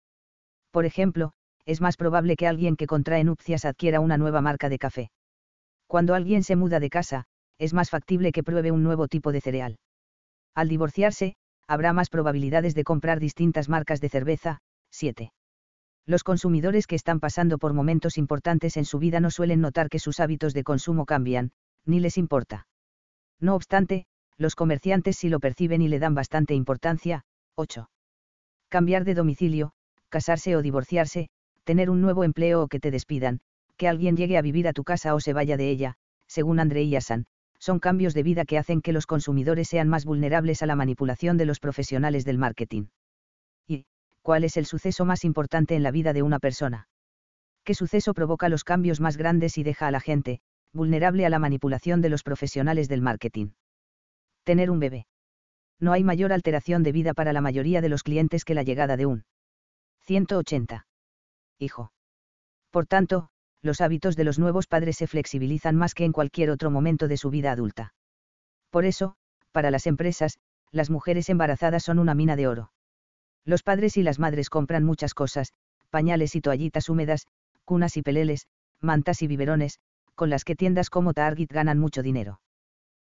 Por 0.72 0.86
ejemplo, 0.86 1.34
es 1.66 1.82
más 1.82 1.98
probable 1.98 2.36
que 2.36 2.48
alguien 2.48 2.76
que 2.76 2.88
contrae 2.88 3.24
nupcias 3.24 3.66
adquiera 3.66 4.00
una 4.00 4.18
nueva 4.18 4.42
marca 4.42 4.70
de 4.70 4.80
café. 4.80 5.12
Cuando 5.88 6.16
alguien 6.16 6.44
se 6.44 6.56
muda 6.56 6.80
de 6.80 6.90
casa, 6.90 7.26
es 7.58 7.74
más 7.74 7.90
factible 7.90 8.32
que 8.32 8.44
pruebe 8.44 8.72
un 8.72 8.84
nuevo 8.84 9.08
tipo 9.08 9.32
de 9.32 9.42
cereal. 9.42 9.78
Al 10.56 10.70
divorciarse, 10.70 11.36
habrá 11.68 11.94
más 11.94 12.10
probabilidades 12.10 12.76
de 12.76 12.84
comprar 12.84 13.20
distintas 13.20 13.70
marcas 13.70 14.02
de 14.02 14.10
cerveza. 14.10 14.60
7. 14.92 15.32
Los 16.06 16.24
consumidores 16.24 16.88
que 16.88 16.96
están 16.96 17.20
pasando 17.20 17.58
por 17.58 17.74
momentos 17.74 18.18
importantes 18.18 18.76
en 18.78 18.86
su 18.86 19.00
vida 19.00 19.20
no 19.20 19.30
suelen 19.30 19.62
notar 19.62 19.90
que 19.90 20.00
sus 20.00 20.20
hábitos 20.20 20.54
de 20.54 20.64
consumo 20.64 21.06
cambian, 21.06 21.52
ni 21.86 22.00
les 22.00 22.18
importa. 22.18 22.68
No 23.40 23.56
obstante, 23.56 24.06
los 24.38 24.56
comerciantes 24.56 25.18
sí 25.18 25.30
lo 25.30 25.40
perciben 25.40 25.82
y 25.82 25.88
le 25.88 26.00
dan 26.00 26.16
bastante 26.16 26.56
importancia. 26.56 27.24
8. 27.56 27.90
Cambiar 28.70 29.04
de 29.04 29.14
domicilio, 29.14 29.74
casarse 30.10 30.56
o 30.56 30.62
divorciarse, 30.62 31.30
tener 31.64 31.90
un 31.90 32.02
nuevo 32.02 32.24
empleo 32.24 32.64
o 32.64 32.68
que 32.68 32.80
te 32.80 32.92
despidan, 32.92 33.40
que 33.78 33.88
alguien 33.88 34.18
llegue 34.18 34.38
a 34.38 34.42
vivir 34.42 34.68
a 34.68 34.74
tu 34.74 34.84
casa 34.84 35.16
o 35.16 35.20
se 35.20 35.34
vaya 35.34 35.58
de 35.58 35.70
ella, 35.70 35.96
según 36.28 36.60
Andrei 36.60 36.90
Yasan, 36.90 37.26
son 37.60 37.80
cambios 37.80 38.14
de 38.14 38.24
vida 38.24 38.46
que 38.46 38.58
hacen 38.58 38.82
que 38.82 38.94
los 38.94 39.06
consumidores 39.06 39.68
sean 39.68 39.88
más 39.88 40.04
vulnerables 40.06 40.64
a 40.64 40.66
la 40.66 40.76
manipulación 40.76 41.38
de 41.38 41.46
los 41.46 41.60
profesionales 41.60 42.26
del 42.26 42.40
marketing. 42.40 42.86
¿Y 43.68 43.86
cuál 44.24 44.44
es 44.44 44.58
el 44.58 44.66
suceso 44.66 45.06
más 45.06 45.24
importante 45.24 45.76
en 45.76 45.84
la 45.84 45.92
vida 45.92 46.14
de 46.14 46.24
una 46.24 46.40
persona? 46.40 46.88
¿Qué 47.64 47.76
suceso 47.76 48.14
provoca 48.14 48.50
los 48.50 48.64
cambios 48.64 49.00
más 49.00 49.18
grandes 49.18 49.58
y 49.60 49.64
deja 49.64 49.88
a 49.88 49.92
la 49.92 50.00
gente, 50.00 50.40
vulnerable 50.74 51.26
a 51.26 51.30
la 51.30 51.38
manipulación 51.38 52.02
de 52.02 52.10
los 52.10 52.24
profesionales 52.24 52.88
del 52.88 53.02
marketing? 53.02 53.50
Tener 54.44 54.72
un 54.72 54.80
bebé. 54.80 55.06
No 55.80 55.92
hay 55.92 56.04
mayor 56.04 56.34
alteración 56.34 56.82
de 56.82 56.92
vida 56.92 57.14
para 57.14 57.34
la 57.34 57.42
mayoría 57.42 57.82
de 57.82 57.90
los 57.90 58.02
clientes 58.02 58.44
que 58.44 58.56
la 58.56 58.64
llegada 58.64 58.98
de 58.98 59.06
un 59.06 59.24
180. 60.06 60.86
Hijo. 61.62 61.92
Por 62.72 62.88
tanto, 62.88 63.30
los 63.62 63.82
hábitos 63.82 64.16
de 64.16 64.24
los 64.24 64.40
nuevos 64.40 64.66
padres 64.66 64.98
se 64.98 65.06
flexibilizan 65.06 65.76
más 65.76 65.94
que 65.94 66.06
en 66.06 66.12
cualquier 66.12 66.50
otro 66.50 66.72
momento 66.72 67.08
de 67.08 67.18
su 67.18 67.30
vida 67.30 67.52
adulta. 67.52 67.94
Por 68.72 68.84
eso, 68.86 69.14
para 69.52 69.70
las 69.70 69.86
empresas, 69.86 70.40
las 70.72 70.90
mujeres 70.90 71.30
embarazadas 71.30 71.84
son 71.84 72.00
una 72.00 72.16
mina 72.16 72.36
de 72.36 72.48
oro. 72.48 72.72
Los 73.46 73.62
padres 73.62 73.96
y 73.98 74.02
las 74.02 74.18
madres 74.18 74.50
compran 74.50 74.84
muchas 74.84 75.14
cosas, 75.14 75.54
pañales 75.92 76.36
y 76.36 76.42
toallitas 76.42 76.90
húmedas, 76.90 77.28
cunas 77.64 77.96
y 77.96 78.02
peleles, 78.02 78.48
mantas 78.80 79.22
y 79.22 79.28
biberones, 79.28 79.80
con 80.16 80.32
las 80.32 80.44
que 80.44 80.56
tiendas 80.56 80.90
como 80.90 81.14
Target 81.14 81.50
ganan 81.52 81.78
mucho 81.78 82.02
dinero. 82.02 82.42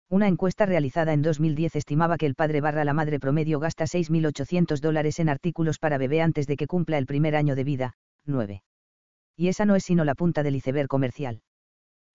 Una 0.09 0.29
encuesta 0.29 0.65
realizada 0.65 1.11
en 1.11 1.23
2010 1.23 1.75
estimaba 1.75 2.17
que 2.17 2.27
el 2.27 2.35
padre 2.35 2.61
barra 2.61 2.85
la 2.85 2.93
madre 2.93 3.19
promedio 3.19 3.59
gasta 3.59 3.83
6.800 3.83 4.79
dólares 4.79 5.19
en 5.19 5.27
artículos 5.27 5.77
para 5.77 5.97
bebé 5.97 6.21
antes 6.21 6.47
de 6.47 6.55
que 6.55 6.67
cumpla 6.67 6.97
el 6.97 7.05
primer 7.05 7.35
año 7.35 7.55
de 7.55 7.63
vida, 7.63 7.93
9. 8.25 8.63
Y 9.35 9.47
esa 9.47 9.65
no 9.65 9.75
es 9.75 9.83
sino 9.83 10.06
la 10.06 10.15
punta 10.15 10.43
del 10.43 10.56
iceberg 10.56 10.88
comercial. 10.88 11.41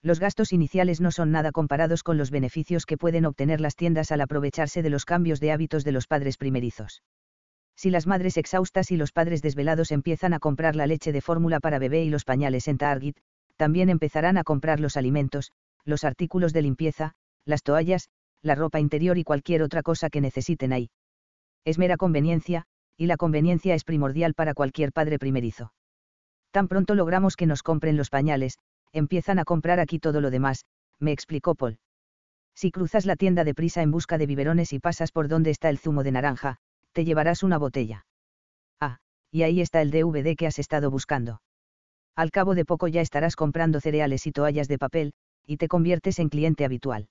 Los 0.02 0.18
gastos 0.18 0.52
iniciales 0.52 1.00
no 1.00 1.10
son 1.10 1.30
nada 1.30 1.52
comparados 1.52 2.02
con 2.02 2.16
los 2.16 2.30
beneficios 2.30 2.86
que 2.86 2.96
pueden 2.96 3.26
obtener 3.26 3.60
las 3.60 3.76
tiendas 3.76 4.10
al 4.12 4.22
aprovecharse 4.22 4.82
de 4.82 4.88
los 4.88 5.04
cambios 5.04 5.40
de 5.40 5.52
hábitos 5.52 5.84
de 5.84 5.92
los 5.92 6.06
padres 6.06 6.38
primerizos. 6.38 7.02
Si 7.76 7.90
las 7.90 8.06
madres 8.06 8.38
exhaustas 8.38 8.90
y 8.90 8.96
los 8.96 9.12
padres 9.12 9.42
desvelados 9.42 9.92
empiezan 9.92 10.32
a 10.32 10.38
comprar 10.38 10.74
la 10.74 10.86
leche 10.86 11.12
de 11.12 11.20
fórmula 11.20 11.60
para 11.60 11.78
bebé 11.78 12.02
y 12.02 12.10
los 12.10 12.24
pañales 12.24 12.66
en 12.68 12.78
Target, 12.78 13.16
también 13.56 13.90
empezarán 13.90 14.38
a 14.38 14.44
comprar 14.44 14.80
los 14.80 14.96
alimentos, 14.96 15.52
los 15.84 16.04
artículos 16.04 16.54
de 16.54 16.62
limpieza, 16.62 17.12
las 17.44 17.62
toallas, 17.62 18.08
la 18.42 18.54
ropa 18.54 18.80
interior 18.80 19.18
y 19.18 19.24
cualquier 19.24 19.62
otra 19.62 19.82
cosa 19.82 20.08
que 20.08 20.22
necesiten 20.22 20.72
ahí. 20.72 20.90
Es 21.66 21.78
mera 21.78 21.98
conveniencia, 21.98 22.64
y 22.96 23.06
la 23.06 23.18
conveniencia 23.18 23.74
es 23.74 23.84
primordial 23.84 24.32
para 24.34 24.54
cualquier 24.54 24.92
padre 24.92 25.18
primerizo. 25.18 25.72
Tan 26.50 26.68
pronto 26.68 26.94
logramos 26.94 27.36
que 27.36 27.46
nos 27.46 27.62
compren 27.62 27.96
los 27.96 28.10
pañales, 28.10 28.58
empiezan 28.92 29.38
a 29.38 29.44
comprar 29.44 29.80
aquí 29.80 29.98
todo 29.98 30.20
lo 30.20 30.30
demás, 30.30 30.64
me 30.98 31.12
explicó 31.12 31.54
Paul. 31.54 31.78
Si 32.54 32.70
cruzas 32.70 33.06
la 33.06 33.16
tienda 33.16 33.44
de 33.44 33.54
prisa 33.54 33.82
en 33.82 33.90
busca 33.90 34.18
de 34.18 34.26
biberones 34.26 34.72
y 34.72 34.80
pasas 34.80 35.12
por 35.12 35.28
donde 35.28 35.50
está 35.50 35.70
el 35.70 35.78
zumo 35.78 36.02
de 36.02 36.12
naranja, 36.12 36.56
te 36.92 37.04
llevarás 37.04 37.42
una 37.42 37.58
botella. 37.58 38.06
Ah, 38.80 38.98
y 39.30 39.42
ahí 39.42 39.60
está 39.60 39.80
el 39.80 39.90
DVD 39.90 40.36
que 40.36 40.46
has 40.46 40.58
estado 40.58 40.90
buscando. 40.90 41.40
Al 42.16 42.30
cabo 42.30 42.54
de 42.54 42.64
poco 42.64 42.88
ya 42.88 43.00
estarás 43.00 43.36
comprando 43.36 43.80
cereales 43.80 44.26
y 44.26 44.32
toallas 44.32 44.68
de 44.68 44.78
papel, 44.78 45.12
y 45.46 45.56
te 45.56 45.68
conviertes 45.68 46.18
en 46.18 46.28
cliente 46.28 46.64
habitual. 46.64 47.08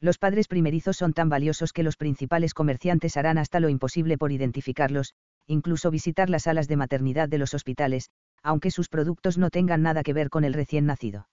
Los 0.00 0.18
padres 0.18 0.46
primerizos 0.46 0.96
son 0.96 1.14
tan 1.14 1.28
valiosos 1.28 1.72
que 1.72 1.82
los 1.82 1.96
principales 1.96 2.52
comerciantes 2.52 3.16
harán 3.16 3.38
hasta 3.38 3.60
lo 3.60 3.68
imposible 3.68 4.18
por 4.18 4.30
identificarlos, 4.30 5.14
incluso 5.46 5.90
visitar 5.90 6.30
las 6.30 6.44
salas 6.44 6.68
de 6.68 6.76
maternidad 6.76 7.28
de 7.28 7.38
los 7.38 7.54
hospitales, 7.54 8.10
aunque 8.42 8.70
sus 8.70 8.88
productos 8.88 9.38
no 9.38 9.50
tengan 9.50 9.82
nada 9.82 10.02
que 10.02 10.12
ver 10.12 10.30
con 10.30 10.44
el 10.44 10.54
recién 10.54 10.86
nacido. 10.86 11.28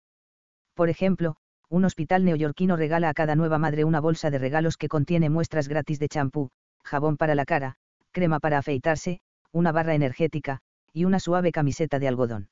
Por 0.74 0.90
ejemplo, 0.90 1.35
un 1.69 1.85
hospital 1.85 2.26
neoyorquino 2.26 2.76
regala 2.76 3.10
a 3.10 3.13
cada 3.13 3.35
nueva 3.35 3.58
madre 3.58 3.83
una 3.83 3.99
bolsa 3.99 4.29
de 4.29 4.38
regalos 4.38 4.78
que 4.78 4.88
contiene 4.88 5.29
muestras 5.29 5.67
gratis 5.67 5.99
de 5.99 6.08
champú, 6.08 6.49
jabón 6.83 7.17
para 7.17 7.35
la 7.35 7.46
cara, 7.46 7.76
crema 8.12 8.40
para 8.40 8.60
afeitarse, 8.60 9.19
una 9.51 9.72
barra 9.72 9.96
energética, 9.96 10.60
y 10.94 11.06
una 11.06 11.19
suave 11.19 11.51
camiseta 11.51 11.99
de 11.99 12.08
algodón. 12.08 12.49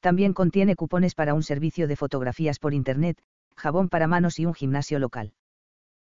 También 0.00 0.32
contiene 0.32 0.76
cupones 0.76 1.14
para 1.14 1.34
un 1.34 1.42
servicio 1.42 1.88
de 1.88 1.96
fotografías 1.96 2.58
por 2.58 2.74
Internet, 2.74 3.18
jabón 3.56 3.88
para 3.88 4.06
manos 4.06 4.38
y 4.38 4.46
un 4.46 4.54
gimnasio 4.54 4.98
local. 4.98 5.32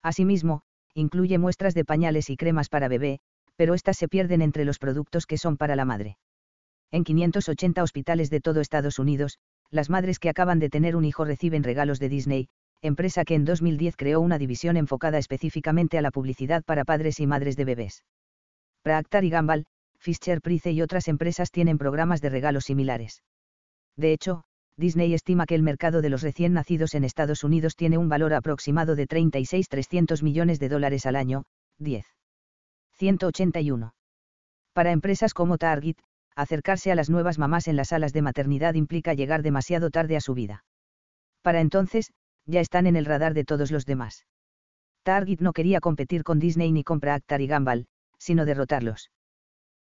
Asimismo, 0.03 0.63
incluye 0.95 1.39
muestras 1.39 1.75
de 1.75 1.85
pañales 1.85 2.31
y 2.31 2.37
cremas 2.37 2.69
para 2.69 2.89
bebé, 2.89 3.21
pero 3.61 3.75
estas 3.75 3.99
se 3.99 4.09
pierden 4.09 4.41
entre 4.41 4.65
los 4.65 4.79
productos 4.79 5.27
que 5.27 5.37
son 5.37 5.59
para 5.59 5.77
la 5.77 5.85
madre. 5.85 6.17
En 6.91 7.05
580 7.05 7.83
hospitales 7.83 8.31
de 8.31 8.41
todo 8.41 8.63
Estados 8.63 8.99
Unidos, 8.99 9.37
las 9.71 9.91
madres 9.91 10.19
que 10.19 10.31
acaban 10.31 10.61
de 10.61 10.71
tener 10.71 10.97
un 10.97 11.05
hijo 11.05 11.27
reciben 11.27 11.63
regalos 11.63 12.01
de 12.01 12.09
Disney, 12.09 12.49
empresa 12.81 13.23
que 13.27 13.35
en 13.35 13.45
2010 13.45 13.97
creó 13.99 14.23
una 14.23 14.39
división 14.39 14.79
enfocada 14.79 15.19
específicamente 15.19 15.99
a 15.99 16.01
la 16.01 16.11
publicidad 16.11 16.65
para 16.65 16.87
padres 16.87 17.21
y 17.21 17.27
madres 17.27 17.55
de 17.55 17.67
bebés. 17.67 18.03
Procter 18.83 19.25
y 19.25 19.29
Gamble, 19.29 19.67
Fisher 19.99 20.41
Price 20.41 20.71
y 20.71 20.81
otras 20.81 21.07
empresas 21.07 21.51
tienen 21.51 21.77
programas 21.77 22.23
de 22.23 22.31
regalos 22.31 22.65
similares. 22.65 23.23
De 23.95 24.15
hecho, 24.15 24.43
Disney 24.79 25.13
estima 25.13 25.45
que 25.45 25.55
el 25.55 25.63
mercado 25.63 26.01
de 26.01 26.09
los 26.09 26.23
recién 26.23 26.55
nacidos 26.55 26.95
en 26.95 27.05
Estados 27.05 27.45
Unidos 27.45 27.77
tiene 27.77 27.99
un 27.99 28.09
valor 28.09 28.33
aproximado 28.33 28.97
de 28.97 29.07
36.300 29.07 30.23
millones 30.23 30.61
de 30.61 30.71
dólares 30.71 31.05
al 31.05 31.17
año, 31.17 31.45
10. 31.77 32.07
181. 33.01 33.95
Para 34.75 34.93
empresas 34.93 35.33
como 35.33 35.57
Target, 35.57 35.97
acercarse 36.37 36.93
a 36.93 36.95
las 36.95 37.09
nuevas 37.09 37.39
mamás 37.39 37.67
en 37.67 37.77
las 37.77 37.89
salas 37.89 38.13
de 38.13 38.21
maternidad 38.21 38.75
implica 38.75 39.15
llegar 39.15 39.43
demasiado 39.43 39.89
tarde 39.89 40.19
a 40.19 40.21
su 40.21 40.35
vida. 40.35 40.65
Para 41.41 41.63
entonces, 41.63 42.13
ya 42.45 42.61
están 42.61 42.87
en 42.87 42.97
el 42.97 43.07
radar 43.07 43.33
de 43.33 43.45
todos 43.45 43.71
los 43.71 43.87
demás. 43.87 44.27
Target 45.03 45.41
no 45.41 45.55
quería 45.55 45.81
competir 45.81 46.25
con 46.25 46.39
Disney 46.39 46.73
ni 46.73 46.85
con 46.85 47.01
Procter 47.01 47.41
y 47.41 47.47
Gamble, 47.47 47.87
sino 48.19 48.45
derrotarlos. 48.45 49.11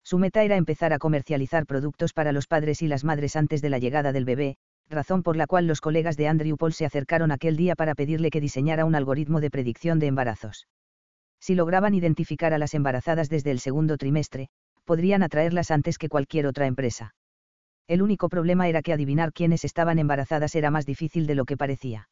Su 0.02 0.18
meta 0.18 0.44
era 0.44 0.56
empezar 0.56 0.94
a 0.94 0.98
comercializar 0.98 1.66
productos 1.66 2.14
para 2.14 2.32
los 2.32 2.48
padres 2.48 2.82
y 2.82 2.88
las 2.88 3.03
madres 3.03 3.35
antes 3.35 3.62
de 3.62 3.69
la 3.69 3.80
llegada 3.80 4.14
del 4.14 4.24
bebé, 4.24 4.56
razón 4.88 5.24
por 5.24 5.35
la 5.35 5.46
cual 5.46 5.68
los 5.68 5.82
colegas 5.82 6.16
de 6.16 6.30
Andrew 6.30 6.56
Paul 6.56 6.72
se 6.72 6.85
acercaron 6.85 7.34
aquel 7.34 7.58
día 7.58 7.76
para 7.76 7.96
pedirle 7.96 8.30
que 8.30 8.40
diseñara 8.40 8.85
un 8.85 8.96
algoritmo 8.96 9.42
de 9.42 9.52
predicción 9.52 10.00
de 10.00 10.08
embarazos. 10.08 10.68
Si 11.39 11.55
lograban 11.55 11.93
identificar 11.93 12.53
a 12.53 12.57
las 12.57 12.73
embarazadas 12.73 13.29
desde 13.29 13.51
el 13.51 13.59
segundo 13.59 13.97
trimestre, 13.97 14.49
podrían 14.83 15.23
atraerlas 15.23 15.72
antes 15.72 15.97
que 15.97 16.09
cualquier 16.09 16.47
otra 16.47 16.65
empresa. 16.65 17.15
El 17.88 18.01
único 18.01 18.29
problema 18.29 18.67
era 18.67 18.81
que 18.81 18.93
adivinar 18.93 19.33
quiénes 19.33 19.63
estaban 19.63 19.99
embarazadas 19.99 20.53
era 20.55 20.69
más 20.72 20.85
difícil 20.85 21.25
de 21.27 21.35
lo 21.35 21.45
que 21.45 21.57
parecía. 21.57 22.09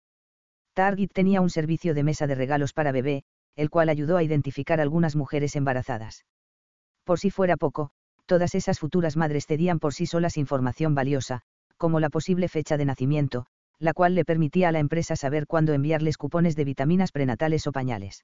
Target 0.73 1.09
tenía 1.11 1.41
un 1.41 1.49
servicio 1.49 1.93
de 1.93 2.03
mesa 2.03 2.27
de 2.27 2.35
regalos 2.35 2.73
para 2.73 2.91
bebé, 2.91 3.23
el 3.55 3.69
cual 3.69 3.89
ayudó 3.89 4.17
a 4.17 4.23
identificar 4.23 4.79
algunas 4.79 5.15
mujeres 5.15 5.55
embarazadas. 5.55 6.25
Por 7.03 7.19
si 7.19 7.31
fuera 7.31 7.57
poco, 7.57 7.89
todas 8.25 8.55
esas 8.55 8.79
futuras 8.79 9.17
madres 9.17 9.47
cedían 9.47 9.79
por 9.79 9.93
sí 9.93 10.05
solas 10.05 10.37
información 10.37 10.93
valiosa, 10.95 11.41
como 11.77 11.99
la 11.99 12.09
posible 12.09 12.47
fecha 12.47 12.77
de 12.77 12.85
nacimiento, 12.85 13.45
la 13.79 13.93
cual 13.93 14.15
le 14.15 14.25
permitía 14.25 14.69
a 14.69 14.71
la 14.71 14.79
empresa 14.79 15.15
saber 15.15 15.47
cuándo 15.47 15.73
enviarles 15.73 16.17
cupones 16.17 16.55
de 16.55 16.65
vitaminas 16.65 17.11
prenatales 17.11 17.65
o 17.67 17.71
pañales. 17.71 18.23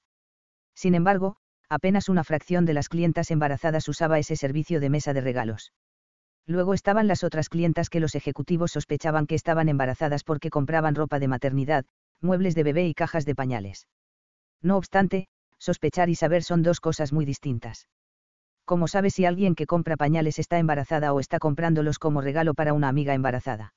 Sin 0.75 0.95
embargo, 0.95 1.37
apenas 1.69 2.09
una 2.09 2.23
fracción 2.23 2.65
de 2.65 2.73
las 2.73 2.89
clientas 2.89 3.31
embarazadas 3.31 3.87
usaba 3.87 4.19
ese 4.19 4.35
servicio 4.35 4.79
de 4.79 4.89
mesa 4.89 5.13
de 5.13 5.21
regalos. 5.21 5.73
Luego 6.45 6.73
estaban 6.73 7.07
las 7.07 7.23
otras 7.23 7.49
clientas 7.49 7.89
que 7.89 7.99
los 7.99 8.15
ejecutivos 8.15 8.71
sospechaban 8.71 9.27
que 9.27 9.35
estaban 9.35 9.69
embarazadas 9.69 10.23
porque 10.23 10.49
compraban 10.49 10.95
ropa 10.95 11.19
de 11.19 11.27
maternidad, 11.27 11.85
muebles 12.21 12.55
de 12.55 12.63
bebé 12.63 12.87
y 12.87 12.93
cajas 12.93 13.25
de 13.25 13.35
pañales. 13.35 13.87
No 14.61 14.77
obstante, 14.77 15.27
sospechar 15.57 16.09
y 16.09 16.15
saber 16.15 16.43
son 16.43 16.61
dos 16.61 16.81
cosas 16.81 17.13
muy 17.13 17.25
distintas. 17.25 17.87
¿Cómo 18.65 18.87
sabe 18.87 19.09
si 19.09 19.25
alguien 19.25 19.55
que 19.55 19.65
compra 19.65 19.97
pañales 19.97 20.39
está 20.39 20.59
embarazada 20.59 21.13
o 21.13 21.19
está 21.19 21.39
comprándolos 21.39 21.99
como 21.99 22.21
regalo 22.21 22.53
para 22.53 22.73
una 22.73 22.87
amiga 22.89 23.13
embarazada? 23.13 23.73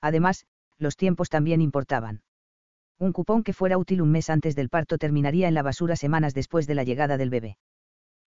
Además, 0.00 0.46
los 0.78 0.96
tiempos 0.96 1.28
también 1.28 1.60
importaban. 1.60 2.22
Un 3.00 3.12
cupón 3.12 3.44
que 3.44 3.52
fuera 3.52 3.78
útil 3.78 4.02
un 4.02 4.10
mes 4.10 4.28
antes 4.28 4.56
del 4.56 4.68
parto 4.68 4.98
terminaría 4.98 5.46
en 5.46 5.54
la 5.54 5.62
basura 5.62 5.94
semanas 5.94 6.34
después 6.34 6.66
de 6.66 6.74
la 6.74 6.82
llegada 6.82 7.16
del 7.16 7.30
bebé. 7.30 7.56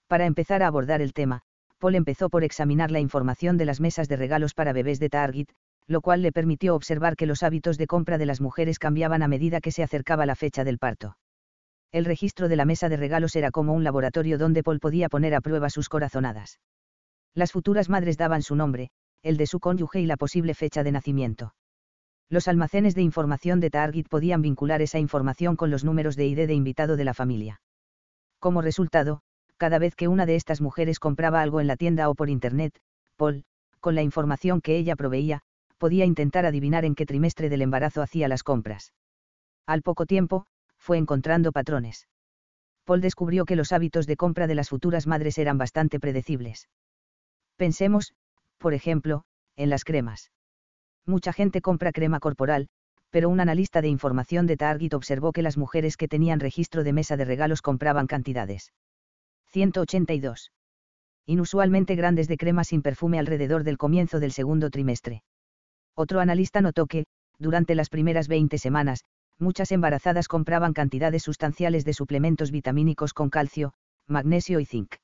Para 0.08 0.26
empezar 0.26 0.64
a 0.64 0.68
abordar 0.68 1.02
el 1.02 1.12
tema, 1.12 1.42
Paul 1.78 1.96
empezó 1.96 2.30
por 2.30 2.46
examinar 2.46 2.90
la 2.90 3.02
información 3.02 3.58
de 3.58 3.66
las 3.66 3.82
mesas 3.82 4.08
de 4.08 4.16
regalos 4.16 4.54
para 4.54 4.72
bebés 4.72 5.00
de 5.00 5.10
Target, 5.10 5.48
lo 5.88 6.00
cual 6.00 6.22
le 6.22 6.32
permitió 6.32 6.74
observar 6.74 7.18
que 7.18 7.26
los 7.26 7.44
hábitos 7.44 7.78
de 7.78 7.88
compra 7.88 8.18
de 8.18 8.26
las 8.26 8.40
mujeres 8.40 8.80
cambiaban 8.80 9.24
a 9.24 9.28
medida 9.28 9.60
que 9.60 9.72
se 9.72 9.84
acercaba 9.84 10.26
la 10.26 10.36
fecha 10.36 10.64
del 10.64 10.78
parto. 10.78 11.18
El 11.92 12.06
registro 12.06 12.48
de 12.48 12.56
la 12.56 12.64
mesa 12.64 12.88
de 12.88 12.96
regalos 12.96 13.36
era 13.36 13.52
como 13.52 13.74
un 13.74 13.84
laboratorio 13.84 14.38
donde 14.38 14.64
Paul 14.64 14.80
podía 14.80 15.10
poner 15.10 15.36
a 15.36 15.42
prueba 15.42 15.70
sus 15.70 15.90
corazonadas. 15.90 16.62
Las 17.34 17.52
futuras 17.52 17.90
madres 17.90 18.18
daban 18.18 18.42
su 18.42 18.56
nombre, 18.56 18.90
el 19.22 19.36
de 19.36 19.48
su 19.48 19.60
cónyuge 19.60 20.00
y 20.00 20.06
la 20.06 20.16
posible 20.16 20.54
fecha 20.54 20.84
de 20.84 20.94
nacimiento 20.94 21.54
Los 22.32 22.48
almacenes 22.48 22.96
de 22.96 23.02
información 23.02 23.60
de 23.60 23.70
Target 23.70 24.06
podían 24.08 24.42
vincular 24.42 24.82
esa 24.82 25.00
información 25.00 25.58
con 25.58 25.70
los 25.70 25.84
números 25.84 26.16
de 26.16 26.28
ID 26.28 26.48
de 26.48 26.54
invitado 26.54 26.96
de 26.96 27.04
la 27.04 27.14
familia. 27.14 27.62
Como 28.40 28.62
resultado, 28.62 29.20
cada 29.58 29.80
vez 29.80 29.96
que 29.96 30.08
una 30.08 30.26
de 30.26 30.38
estas 30.38 30.62
mujeres 30.62 30.98
compraba 30.98 31.42
algo 31.42 31.60
en 31.60 31.68
la 31.68 31.76
tienda 31.76 32.10
o 32.10 32.16
por 32.16 32.30
Internet, 32.30 32.80
Paul, 33.18 33.44
con 33.82 33.96
la 33.96 34.02
información 34.02 34.62
que 34.62 34.78
ella 34.78 34.96
proveía, 34.96 35.42
podía 35.78 36.06
intentar 36.06 36.46
adivinar 36.46 36.86
en 36.86 36.96
qué 36.96 37.06
trimestre 37.06 37.50
del 37.50 37.64
embarazo 37.64 38.02
hacía 38.02 38.30
las 38.30 38.44
compras. 38.44 38.94
Al 39.68 39.82
poco 39.82 40.06
tiempo, 40.06 40.46
fue 40.78 40.98
encontrando 40.98 41.52
patrones. 41.52 42.08
Paul 42.86 43.02
descubrió 43.02 43.44
que 43.44 43.58
los 43.58 43.74
hábitos 43.74 44.08
de 44.08 44.16
compra 44.16 44.48
de 44.48 44.56
las 44.56 44.70
futuras 44.70 45.06
madres 45.06 45.38
eran 45.38 45.58
bastante 45.58 46.00
predecibles. 46.00 46.70
Pensemos, 47.58 48.14
por 48.58 48.74
ejemplo, 48.74 49.26
en 49.58 49.70
las 49.70 49.84
cremas. 49.84 50.32
Mucha 51.06 51.34
gente 51.34 51.62
compra 51.62 51.92
crema 51.92 52.20
corporal, 52.20 52.68
pero 53.10 53.30
un 53.30 53.40
analista 53.40 53.82
de 53.82 53.90
información 53.90 54.48
de 54.48 54.58
Target 54.58 54.94
observó 54.94 55.32
que 55.32 55.42
las 55.42 55.58
mujeres 55.58 55.98
que 55.98 56.08
tenían 56.08 56.40
registro 56.40 56.84
de 56.84 56.94
mesa 56.94 57.18
de 57.18 57.26
regalos 57.26 57.62
compraban 57.62 58.08
cantidades. 58.08 58.72
182. 59.52 60.52
Inusualmente 61.26 61.96
grandes 61.96 62.28
de 62.28 62.38
crema 62.38 62.64
sin 62.64 62.82
perfume 62.82 63.20
alrededor 63.20 63.64
del 63.64 63.78
comienzo 63.78 64.20
del 64.20 64.32
segundo 64.32 64.70
trimestre. 64.70 65.24
Otro 65.96 66.20
analista 66.20 66.62
notó 66.62 66.88
que, 66.88 67.06
durante 67.38 67.76
las 67.76 67.90
primeras 67.90 68.28
20 68.28 68.58
semanas, 68.58 69.04
muchas 69.38 69.72
embarazadas 69.72 70.28
compraban 70.28 70.74
cantidades 70.74 71.24
sustanciales 71.24 71.84
de 71.84 71.94
suplementos 71.94 72.52
vitamínicos 72.52 73.14
con 73.14 73.30
calcio, 73.30 73.74
magnesio 74.08 74.60
y 74.60 74.66
zinc. 74.66 74.96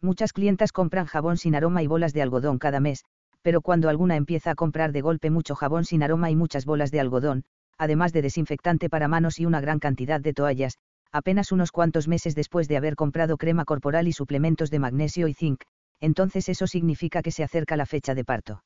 Muchas 0.00 0.32
clientas 0.32 0.72
compran 0.72 1.06
jabón 1.06 1.36
sin 1.36 1.54
aroma 1.54 1.82
y 1.82 1.86
bolas 1.86 2.12
de 2.12 2.22
algodón 2.22 2.58
cada 2.58 2.80
mes, 2.80 3.04
pero 3.46 3.60
cuando 3.60 3.88
alguna 3.88 4.16
empieza 4.16 4.50
a 4.50 4.54
comprar 4.56 4.90
de 4.90 5.02
golpe 5.02 5.30
mucho 5.30 5.54
jabón 5.54 5.84
sin 5.84 6.02
aroma 6.02 6.32
y 6.32 6.34
muchas 6.34 6.64
bolas 6.64 6.90
de 6.90 6.98
algodón, 6.98 7.44
además 7.78 8.12
de 8.12 8.20
desinfectante 8.20 8.90
para 8.90 9.06
manos 9.06 9.38
y 9.38 9.46
una 9.46 9.60
gran 9.60 9.78
cantidad 9.78 10.20
de 10.20 10.34
toallas, 10.34 10.78
apenas 11.12 11.52
unos 11.52 11.70
cuantos 11.70 12.08
meses 12.08 12.34
después 12.34 12.66
de 12.66 12.76
haber 12.76 12.96
comprado 12.96 13.36
crema 13.36 13.64
corporal 13.64 14.08
y 14.08 14.12
suplementos 14.12 14.68
de 14.72 14.80
magnesio 14.80 15.28
y 15.28 15.34
zinc, 15.34 15.62
entonces 16.00 16.48
eso 16.48 16.66
significa 16.66 17.22
que 17.22 17.30
se 17.30 17.44
acerca 17.44 17.76
la 17.76 17.86
fecha 17.86 18.16
de 18.16 18.24
parto. 18.24 18.64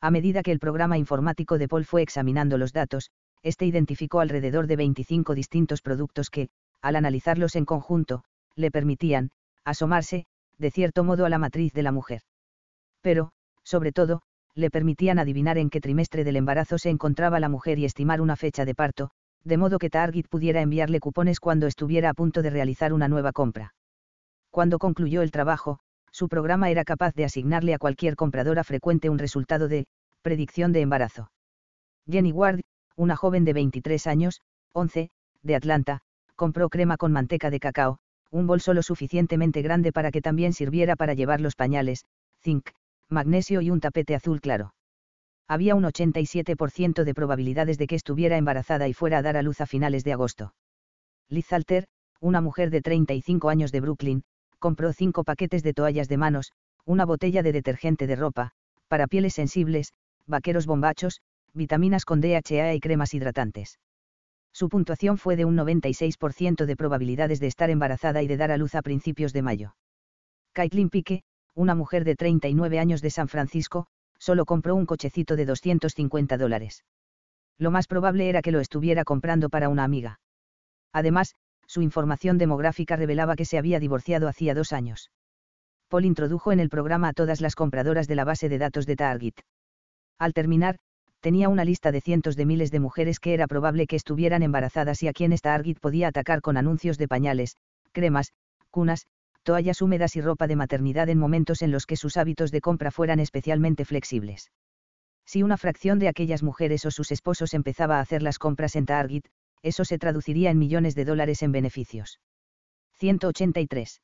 A 0.00 0.10
medida 0.10 0.42
que 0.42 0.50
el 0.50 0.58
programa 0.58 0.98
informático 0.98 1.56
de 1.56 1.68
Paul 1.68 1.84
fue 1.84 2.02
examinando 2.02 2.58
los 2.58 2.72
datos, 2.72 3.12
este 3.44 3.64
identificó 3.64 4.18
alrededor 4.18 4.66
de 4.66 4.74
25 4.74 5.36
distintos 5.36 5.82
productos 5.82 6.30
que, 6.30 6.48
al 6.82 6.96
analizarlos 6.96 7.54
en 7.54 7.64
conjunto, 7.64 8.24
le 8.56 8.72
permitían, 8.72 9.30
asomarse, 9.64 10.26
de 10.58 10.72
cierto 10.72 11.04
modo 11.04 11.26
a 11.26 11.28
la 11.28 11.38
matriz 11.38 11.72
de 11.74 11.84
la 11.84 11.92
mujer. 11.92 12.22
Pero, 13.02 13.30
sobre 13.70 13.92
todo, 13.92 14.22
le 14.56 14.68
permitían 14.68 15.20
adivinar 15.20 15.56
en 15.56 15.70
qué 15.70 15.80
trimestre 15.80 16.24
del 16.24 16.34
embarazo 16.34 16.76
se 16.76 16.90
encontraba 16.90 17.38
la 17.38 17.48
mujer 17.48 17.78
y 17.78 17.84
estimar 17.84 18.20
una 18.20 18.34
fecha 18.34 18.64
de 18.64 18.74
parto, 18.74 19.10
de 19.44 19.56
modo 19.56 19.78
que 19.78 19.90
Target 19.90 20.26
pudiera 20.28 20.60
enviarle 20.60 20.98
cupones 20.98 21.38
cuando 21.38 21.68
estuviera 21.68 22.10
a 22.10 22.14
punto 22.14 22.42
de 22.42 22.50
realizar 22.50 22.92
una 22.92 23.06
nueva 23.06 23.30
compra. 23.32 23.74
Cuando 24.50 24.78
concluyó 24.78 25.22
el 25.22 25.30
trabajo, 25.30 25.78
su 26.10 26.28
programa 26.28 26.68
era 26.68 26.84
capaz 26.84 27.14
de 27.14 27.24
asignarle 27.24 27.72
a 27.72 27.78
cualquier 27.78 28.16
compradora 28.16 28.64
frecuente 28.64 29.08
un 29.08 29.18
resultado 29.18 29.68
de 29.68 29.86
predicción 30.22 30.72
de 30.72 30.80
embarazo. 30.80 31.30
Jenny 32.10 32.32
Ward, 32.32 32.60
una 32.96 33.14
joven 33.14 33.44
de 33.44 33.52
23 33.52 34.08
años, 34.08 34.40
11, 34.72 35.10
de 35.44 35.54
Atlanta, 35.54 36.00
compró 36.34 36.68
crema 36.68 36.96
con 36.96 37.12
manteca 37.12 37.50
de 37.50 37.60
cacao, 37.60 37.98
un 38.32 38.48
bolso 38.48 38.74
lo 38.74 38.82
suficientemente 38.82 39.62
grande 39.62 39.92
para 39.92 40.10
que 40.10 40.20
también 40.20 40.52
sirviera 40.52 40.96
para 40.96 41.14
llevar 41.14 41.40
los 41.40 41.54
pañales, 41.54 42.04
zinc, 42.42 42.70
magnesio 43.10 43.60
y 43.60 43.70
un 43.70 43.80
tapete 43.80 44.14
azul 44.14 44.40
claro. 44.40 44.74
Había 45.48 45.74
un 45.74 45.82
87% 45.82 47.02
de 47.04 47.14
probabilidades 47.14 47.76
de 47.76 47.86
que 47.86 47.96
estuviera 47.96 48.36
embarazada 48.36 48.86
y 48.88 48.94
fuera 48.94 49.18
a 49.18 49.22
dar 49.22 49.36
a 49.36 49.42
luz 49.42 49.60
a 49.60 49.66
finales 49.66 50.04
de 50.04 50.12
agosto. 50.12 50.54
Liz 51.28 51.52
Alter, 51.52 51.86
una 52.20 52.40
mujer 52.40 52.70
de 52.70 52.82
35 52.82 53.48
años 53.48 53.72
de 53.72 53.80
Brooklyn, 53.80 54.22
compró 54.58 54.92
cinco 54.92 55.24
paquetes 55.24 55.62
de 55.62 55.74
toallas 55.74 56.08
de 56.08 56.18
manos, 56.18 56.52
una 56.84 57.04
botella 57.04 57.42
de 57.42 57.52
detergente 57.52 58.06
de 58.06 58.16
ropa, 58.16 58.52
para 58.88 59.06
pieles 59.06 59.34
sensibles, 59.34 59.92
vaqueros 60.26 60.66
bombachos, 60.66 61.20
vitaminas 61.52 62.04
con 62.04 62.20
DHA 62.20 62.74
y 62.74 62.80
cremas 62.80 63.14
hidratantes. 63.14 63.78
Su 64.52 64.68
puntuación 64.68 65.18
fue 65.18 65.36
de 65.36 65.44
un 65.44 65.56
96% 65.56 66.64
de 66.64 66.76
probabilidades 66.76 67.40
de 67.40 67.46
estar 67.46 67.70
embarazada 67.70 68.22
y 68.22 68.26
de 68.26 68.36
dar 68.36 68.50
a 68.50 68.56
luz 68.56 68.74
a 68.74 68.82
principios 68.82 69.32
de 69.32 69.42
mayo. 69.42 69.74
Caitlin 70.52 70.90
Pique, 70.90 71.22
una 71.60 71.74
mujer 71.74 72.04
de 72.04 72.16
39 72.16 72.78
años 72.78 73.02
de 73.02 73.10
San 73.10 73.28
Francisco, 73.28 73.86
solo 74.18 74.46
compró 74.46 74.74
un 74.74 74.86
cochecito 74.86 75.36
de 75.36 75.44
250 75.44 76.38
dólares. 76.38 76.84
Lo 77.58 77.70
más 77.70 77.86
probable 77.86 78.30
era 78.30 78.40
que 78.40 78.50
lo 78.50 78.60
estuviera 78.60 79.04
comprando 79.04 79.50
para 79.50 79.68
una 79.68 79.84
amiga. 79.84 80.20
Además, 80.92 81.34
su 81.66 81.82
información 81.82 82.38
demográfica 82.38 82.96
revelaba 82.96 83.36
que 83.36 83.44
se 83.44 83.58
había 83.58 83.78
divorciado 83.78 84.26
hacía 84.26 84.54
dos 84.54 84.72
años. 84.72 85.10
Paul 85.88 86.06
introdujo 86.06 86.50
en 86.50 86.60
el 86.60 86.70
programa 86.70 87.08
a 87.08 87.12
todas 87.12 87.42
las 87.42 87.54
compradoras 87.54 88.08
de 88.08 88.14
la 88.14 88.24
base 88.24 88.48
de 88.48 88.58
datos 88.58 88.86
de 88.86 88.96
Target. 88.96 89.34
Al 90.18 90.32
terminar, 90.32 90.78
tenía 91.20 91.50
una 91.50 91.66
lista 91.66 91.92
de 91.92 92.00
cientos 92.00 92.36
de 92.36 92.46
miles 92.46 92.70
de 92.70 92.80
mujeres 92.80 93.20
que 93.20 93.34
era 93.34 93.46
probable 93.46 93.86
que 93.86 93.96
estuvieran 93.96 94.42
embarazadas 94.42 95.02
y 95.02 95.08
a 95.08 95.12
quienes 95.12 95.42
Target 95.42 95.78
podía 95.78 96.08
atacar 96.08 96.40
con 96.40 96.56
anuncios 96.56 96.96
de 96.96 97.08
pañales, 97.08 97.56
cremas, 97.92 98.32
cunas, 98.70 99.06
toallas 99.42 99.82
húmedas 99.82 100.16
y 100.16 100.20
ropa 100.20 100.46
de 100.46 100.56
maternidad 100.56 101.08
en 101.08 101.18
momentos 101.18 101.62
en 101.62 101.70
los 101.70 101.86
que 101.86 101.96
sus 101.96 102.16
hábitos 102.16 102.50
de 102.50 102.60
compra 102.60 102.90
fueran 102.90 103.20
especialmente 103.20 103.84
flexibles. 103.84 104.50
Si 105.26 105.42
una 105.42 105.56
fracción 105.56 105.98
de 105.98 106.08
aquellas 106.08 106.42
mujeres 106.42 106.84
o 106.86 106.90
sus 106.90 107.12
esposos 107.12 107.54
empezaba 107.54 107.98
a 107.98 108.00
hacer 108.00 108.22
las 108.22 108.38
compras 108.38 108.76
en 108.76 108.86
Target, 108.86 109.22
eso 109.62 109.84
se 109.84 109.98
traduciría 109.98 110.50
en 110.50 110.58
millones 110.58 110.94
de 110.94 111.04
dólares 111.04 111.42
en 111.42 111.52
beneficios. 111.52 112.20
183. 112.98 114.02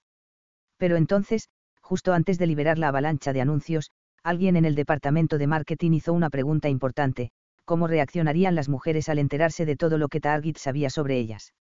Pero 0.76 0.97
entonces, 0.97 1.49
justo 1.81 2.12
antes 2.12 2.38
de 2.38 2.47
liberar 2.47 2.78
la 2.78 2.88
avalancha 2.88 3.33
de 3.33 3.40
anuncios, 3.40 3.90
alguien 4.22 4.56
en 4.56 4.65
el 4.65 4.74
departamento 4.74 5.38
de 5.38 5.47
marketing 5.47 5.92
hizo 5.92 6.12
una 6.12 6.31
pregunta 6.31 6.69
importante, 6.69 7.31
¿cómo 7.65 7.86
reaccionarían 7.86 8.54
las 8.54 8.69
mujeres 8.69 9.08
al 9.08 9.19
enterarse 9.19 9.67
de 9.67 9.76
todo 9.76 9.99
lo 9.99 10.08
que 10.08 10.20
Target 10.20 10.56
sabía 10.56 10.90
sobre 10.90 11.19
ellas? 11.19 11.52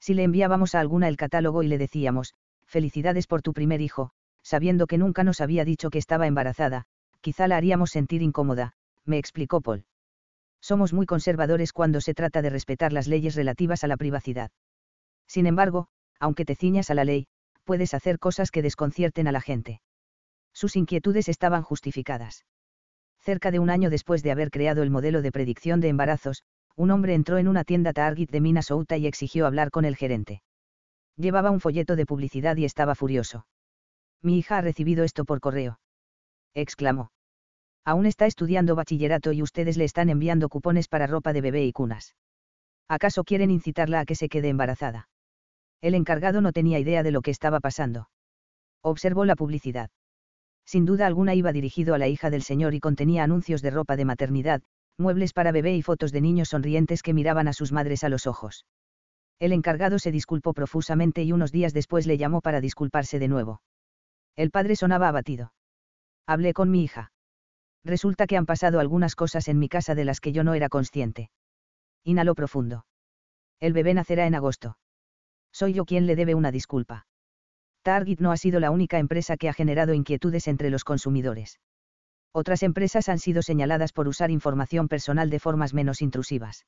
Si 0.00 0.14
le 0.14 0.24
enviábamos 0.24 0.74
a 0.74 0.80
alguna 0.80 1.08
el 1.08 1.16
catálogo 1.16 1.62
y 1.62 1.68
le 1.68 1.78
decíamos, 1.78 2.34
felicidades 2.68 3.26
por 3.26 3.42
tu 3.42 3.52
primer 3.52 3.80
hijo, 3.80 4.10
sabiendo 4.42 4.86
que 4.86 4.98
nunca 4.98 5.24
nos 5.24 5.40
había 5.40 5.64
dicho 5.64 5.90
que 5.90 5.98
estaba 5.98 6.26
embarazada, 6.26 6.84
quizá 7.20 7.48
la 7.48 7.56
haríamos 7.56 7.90
sentir 7.90 8.22
incómoda, 8.22 8.74
me 9.04 9.18
explicó 9.18 9.60
Paul. 9.60 9.84
Somos 10.60 10.92
muy 10.92 11.06
conservadores 11.06 11.72
cuando 11.72 12.00
se 12.00 12.14
trata 12.14 12.42
de 12.42 12.50
respetar 12.50 12.92
las 12.92 13.08
leyes 13.08 13.34
relativas 13.34 13.84
a 13.84 13.88
la 13.88 13.96
privacidad. 13.96 14.50
Sin 15.26 15.46
embargo, 15.46 15.88
aunque 16.20 16.44
te 16.44 16.54
ciñas 16.54 16.90
a 16.90 16.94
la 16.94 17.04
ley, 17.04 17.26
puedes 17.64 17.94
hacer 17.94 18.18
cosas 18.18 18.50
que 18.50 18.62
desconcierten 18.62 19.28
a 19.28 19.32
la 19.32 19.40
gente. 19.40 19.80
Sus 20.52 20.76
inquietudes 20.76 21.28
estaban 21.28 21.62
justificadas. 21.62 22.44
Cerca 23.20 23.50
de 23.50 23.58
un 23.58 23.70
año 23.70 23.90
después 23.90 24.22
de 24.22 24.30
haber 24.30 24.50
creado 24.50 24.82
el 24.82 24.90
modelo 24.90 25.22
de 25.22 25.32
predicción 25.32 25.80
de 25.80 25.88
embarazos, 25.88 26.42
un 26.76 26.90
hombre 26.90 27.14
entró 27.14 27.38
en 27.38 27.48
una 27.48 27.64
tienda 27.64 27.92
Target 27.92 28.30
de 28.30 28.40
Minnesota 28.40 28.96
y 28.96 29.06
exigió 29.06 29.46
hablar 29.46 29.70
con 29.70 29.84
el 29.84 29.96
gerente. 29.96 30.42
Llevaba 31.18 31.50
un 31.50 31.60
folleto 31.60 31.96
de 31.96 32.06
publicidad 32.06 32.56
y 32.56 32.64
estaba 32.64 32.94
furioso. 32.94 33.46
Mi 34.22 34.38
hija 34.38 34.56
ha 34.56 34.60
recibido 34.62 35.04
esto 35.04 35.26
por 35.26 35.40
correo. 35.40 35.80
exclamó. 36.54 37.10
Aún 37.84 38.06
está 38.06 38.24
estudiando 38.24 38.74
bachillerato 38.74 39.32
y 39.32 39.42
ustedes 39.42 39.76
le 39.76 39.84
están 39.84 40.08
enviando 40.08 40.48
cupones 40.48 40.88
para 40.88 41.06
ropa 41.06 41.34
de 41.34 41.42
bebé 41.42 41.66
y 41.66 41.72
cunas. 41.72 42.14
¿Acaso 42.88 43.24
quieren 43.24 43.50
incitarla 43.50 44.00
a 44.00 44.04
que 44.06 44.14
se 44.14 44.30
quede 44.30 44.48
embarazada? 44.48 45.10
El 45.82 45.94
encargado 45.94 46.40
no 46.40 46.52
tenía 46.52 46.78
idea 46.78 47.02
de 47.02 47.10
lo 47.10 47.20
que 47.20 47.30
estaba 47.30 47.60
pasando. 47.60 48.08
Observó 48.82 49.26
la 49.26 49.36
publicidad 49.36 49.90
sin 50.68 50.84
duda 50.84 51.06
alguna 51.06 51.34
iba 51.34 51.50
dirigido 51.50 51.94
a 51.94 51.98
la 51.98 52.08
hija 52.08 52.28
del 52.28 52.42
señor 52.42 52.74
y 52.74 52.80
contenía 52.80 53.24
anuncios 53.24 53.62
de 53.62 53.70
ropa 53.70 53.96
de 53.96 54.04
maternidad, 54.04 54.60
muebles 54.98 55.32
para 55.32 55.50
bebé 55.50 55.74
y 55.74 55.80
fotos 55.80 56.12
de 56.12 56.20
niños 56.20 56.50
sonrientes 56.50 57.02
que 57.02 57.14
miraban 57.14 57.48
a 57.48 57.54
sus 57.54 57.72
madres 57.72 58.04
a 58.04 58.10
los 58.10 58.26
ojos. 58.26 58.66
El 59.40 59.52
encargado 59.52 59.98
se 59.98 60.10
disculpó 60.10 60.52
profusamente 60.52 61.22
y 61.22 61.32
unos 61.32 61.52
días 61.52 61.72
después 61.72 62.06
le 62.06 62.18
llamó 62.18 62.40
para 62.40 62.60
disculparse 62.60 63.18
de 63.18 63.28
nuevo. 63.28 63.62
El 64.34 64.50
padre 64.50 64.74
sonaba 64.74 65.08
abatido. 65.08 65.52
Hablé 66.26 66.52
con 66.52 66.70
mi 66.70 66.82
hija. 66.82 67.12
Resulta 67.84 68.26
que 68.26 68.36
han 68.36 68.46
pasado 68.46 68.80
algunas 68.80 69.14
cosas 69.14 69.48
en 69.48 69.58
mi 69.58 69.68
casa 69.68 69.94
de 69.94 70.04
las 70.04 70.20
que 70.20 70.32
yo 70.32 70.44
no 70.44 70.54
era 70.54 70.68
consciente. 70.68 71.30
Inhaló 72.04 72.34
profundo. 72.34 72.86
El 73.60 73.72
bebé 73.72 73.94
nacerá 73.94 74.26
en 74.26 74.34
agosto. 74.34 74.76
Soy 75.52 75.72
yo 75.72 75.84
quien 75.84 76.06
le 76.06 76.16
debe 76.16 76.34
una 76.34 76.50
disculpa. 76.50 77.06
Target 77.82 78.18
no 78.18 78.32
ha 78.32 78.36
sido 78.36 78.60
la 78.60 78.70
única 78.70 78.98
empresa 78.98 79.36
que 79.36 79.48
ha 79.48 79.52
generado 79.52 79.94
inquietudes 79.94 80.48
entre 80.48 80.70
los 80.70 80.84
consumidores. 80.84 81.60
Otras 82.32 82.62
empresas 82.62 83.08
han 83.08 83.18
sido 83.18 83.42
señaladas 83.42 83.92
por 83.92 84.08
usar 84.08 84.30
información 84.30 84.88
personal 84.88 85.30
de 85.30 85.40
formas 85.40 85.74
menos 85.74 86.02
intrusivas. 86.02 86.66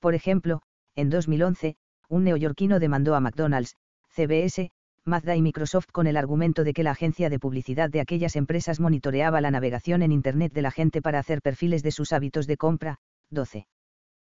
Por 0.00 0.14
ejemplo, 0.14 0.62
en 0.94 1.08
2011, 1.10 1.76
un 2.08 2.24
neoyorquino 2.24 2.78
demandó 2.78 3.14
a 3.14 3.20
McDonald's, 3.20 3.76
CBS, 4.08 4.70
Mazda 5.06 5.36
y 5.36 5.42
Microsoft 5.42 5.90
con 5.92 6.06
el 6.06 6.16
argumento 6.16 6.64
de 6.64 6.72
que 6.72 6.82
la 6.82 6.92
agencia 6.92 7.28
de 7.28 7.38
publicidad 7.38 7.90
de 7.90 8.00
aquellas 8.00 8.36
empresas 8.36 8.80
monitoreaba 8.80 9.40
la 9.40 9.50
navegación 9.50 10.02
en 10.02 10.12
Internet 10.12 10.52
de 10.52 10.62
la 10.62 10.70
gente 10.70 11.02
para 11.02 11.18
hacer 11.18 11.42
perfiles 11.42 11.82
de 11.82 11.90
sus 11.90 12.12
hábitos 12.12 12.46
de 12.46 12.56
compra, 12.56 12.96
12. 13.30 13.66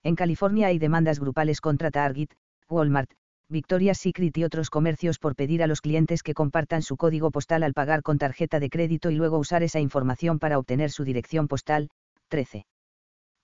En 0.03 0.17
California 0.17 0.69
hay 0.69 0.79
demandas 0.79 1.21
grupales 1.21 1.61
contra 1.61 1.91
Target, 1.91 2.31
Walmart, 2.69 3.11
Victoria's 3.49 3.99
Secret 3.99 4.37
y 4.39 4.45
otros 4.45 4.71
comercios 4.71 5.21
por 5.21 5.37
pedir 5.37 5.63
a 5.63 5.69
los 5.69 5.81
clientes 5.81 6.25
que 6.25 6.35
compartan 6.35 6.83
su 6.83 6.97
código 6.97 7.31
postal 7.31 7.63
al 7.63 7.75
pagar 7.75 8.03
con 8.03 8.19
tarjeta 8.19 8.59
de 8.59 8.71
crédito 8.71 9.11
y 9.11 9.15
luego 9.15 9.39
usar 9.39 9.63
esa 9.63 9.79
información 9.79 10.41
para 10.41 10.59
obtener 10.59 10.91
su 10.91 11.05
dirección 11.05 11.47
postal. 11.47 11.89
13. 12.29 12.67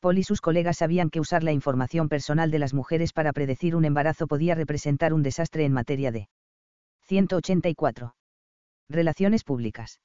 Paul 0.02 0.18
y 0.18 0.24
sus 0.24 0.40
colegas 0.40 0.78
sabían 0.78 1.10
que 1.10 1.20
usar 1.20 1.44
la 1.44 1.52
información 1.52 2.08
personal 2.08 2.50
de 2.50 2.58
las 2.58 2.74
mujeres 2.74 3.12
para 3.12 3.32
predecir 3.32 3.76
un 3.76 3.84
embarazo 3.84 4.26
podía 4.26 4.56
representar 4.56 5.14
un 5.14 5.22
desastre 5.22 5.64
en 5.64 5.72
materia 5.72 6.10
de 6.10 6.28
184. 7.02 8.16
Relaciones 8.88 9.44
públicas. 9.44 10.00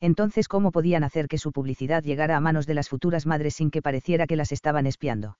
Entonces, 0.00 0.48
¿cómo 0.48 0.72
podían 0.72 1.04
hacer 1.04 1.28
que 1.28 1.36
su 1.36 1.52
publicidad 1.52 2.02
llegara 2.02 2.38
a 2.38 2.40
manos 2.40 2.66
de 2.66 2.72
las 2.72 2.88
futuras 2.88 3.26
madres 3.26 3.56
sin 3.56 3.70
que 3.70 3.82
pareciera 3.82 4.26
que 4.26 4.36
las 4.36 4.50
estaban 4.50 4.86
espiando? 4.86 5.36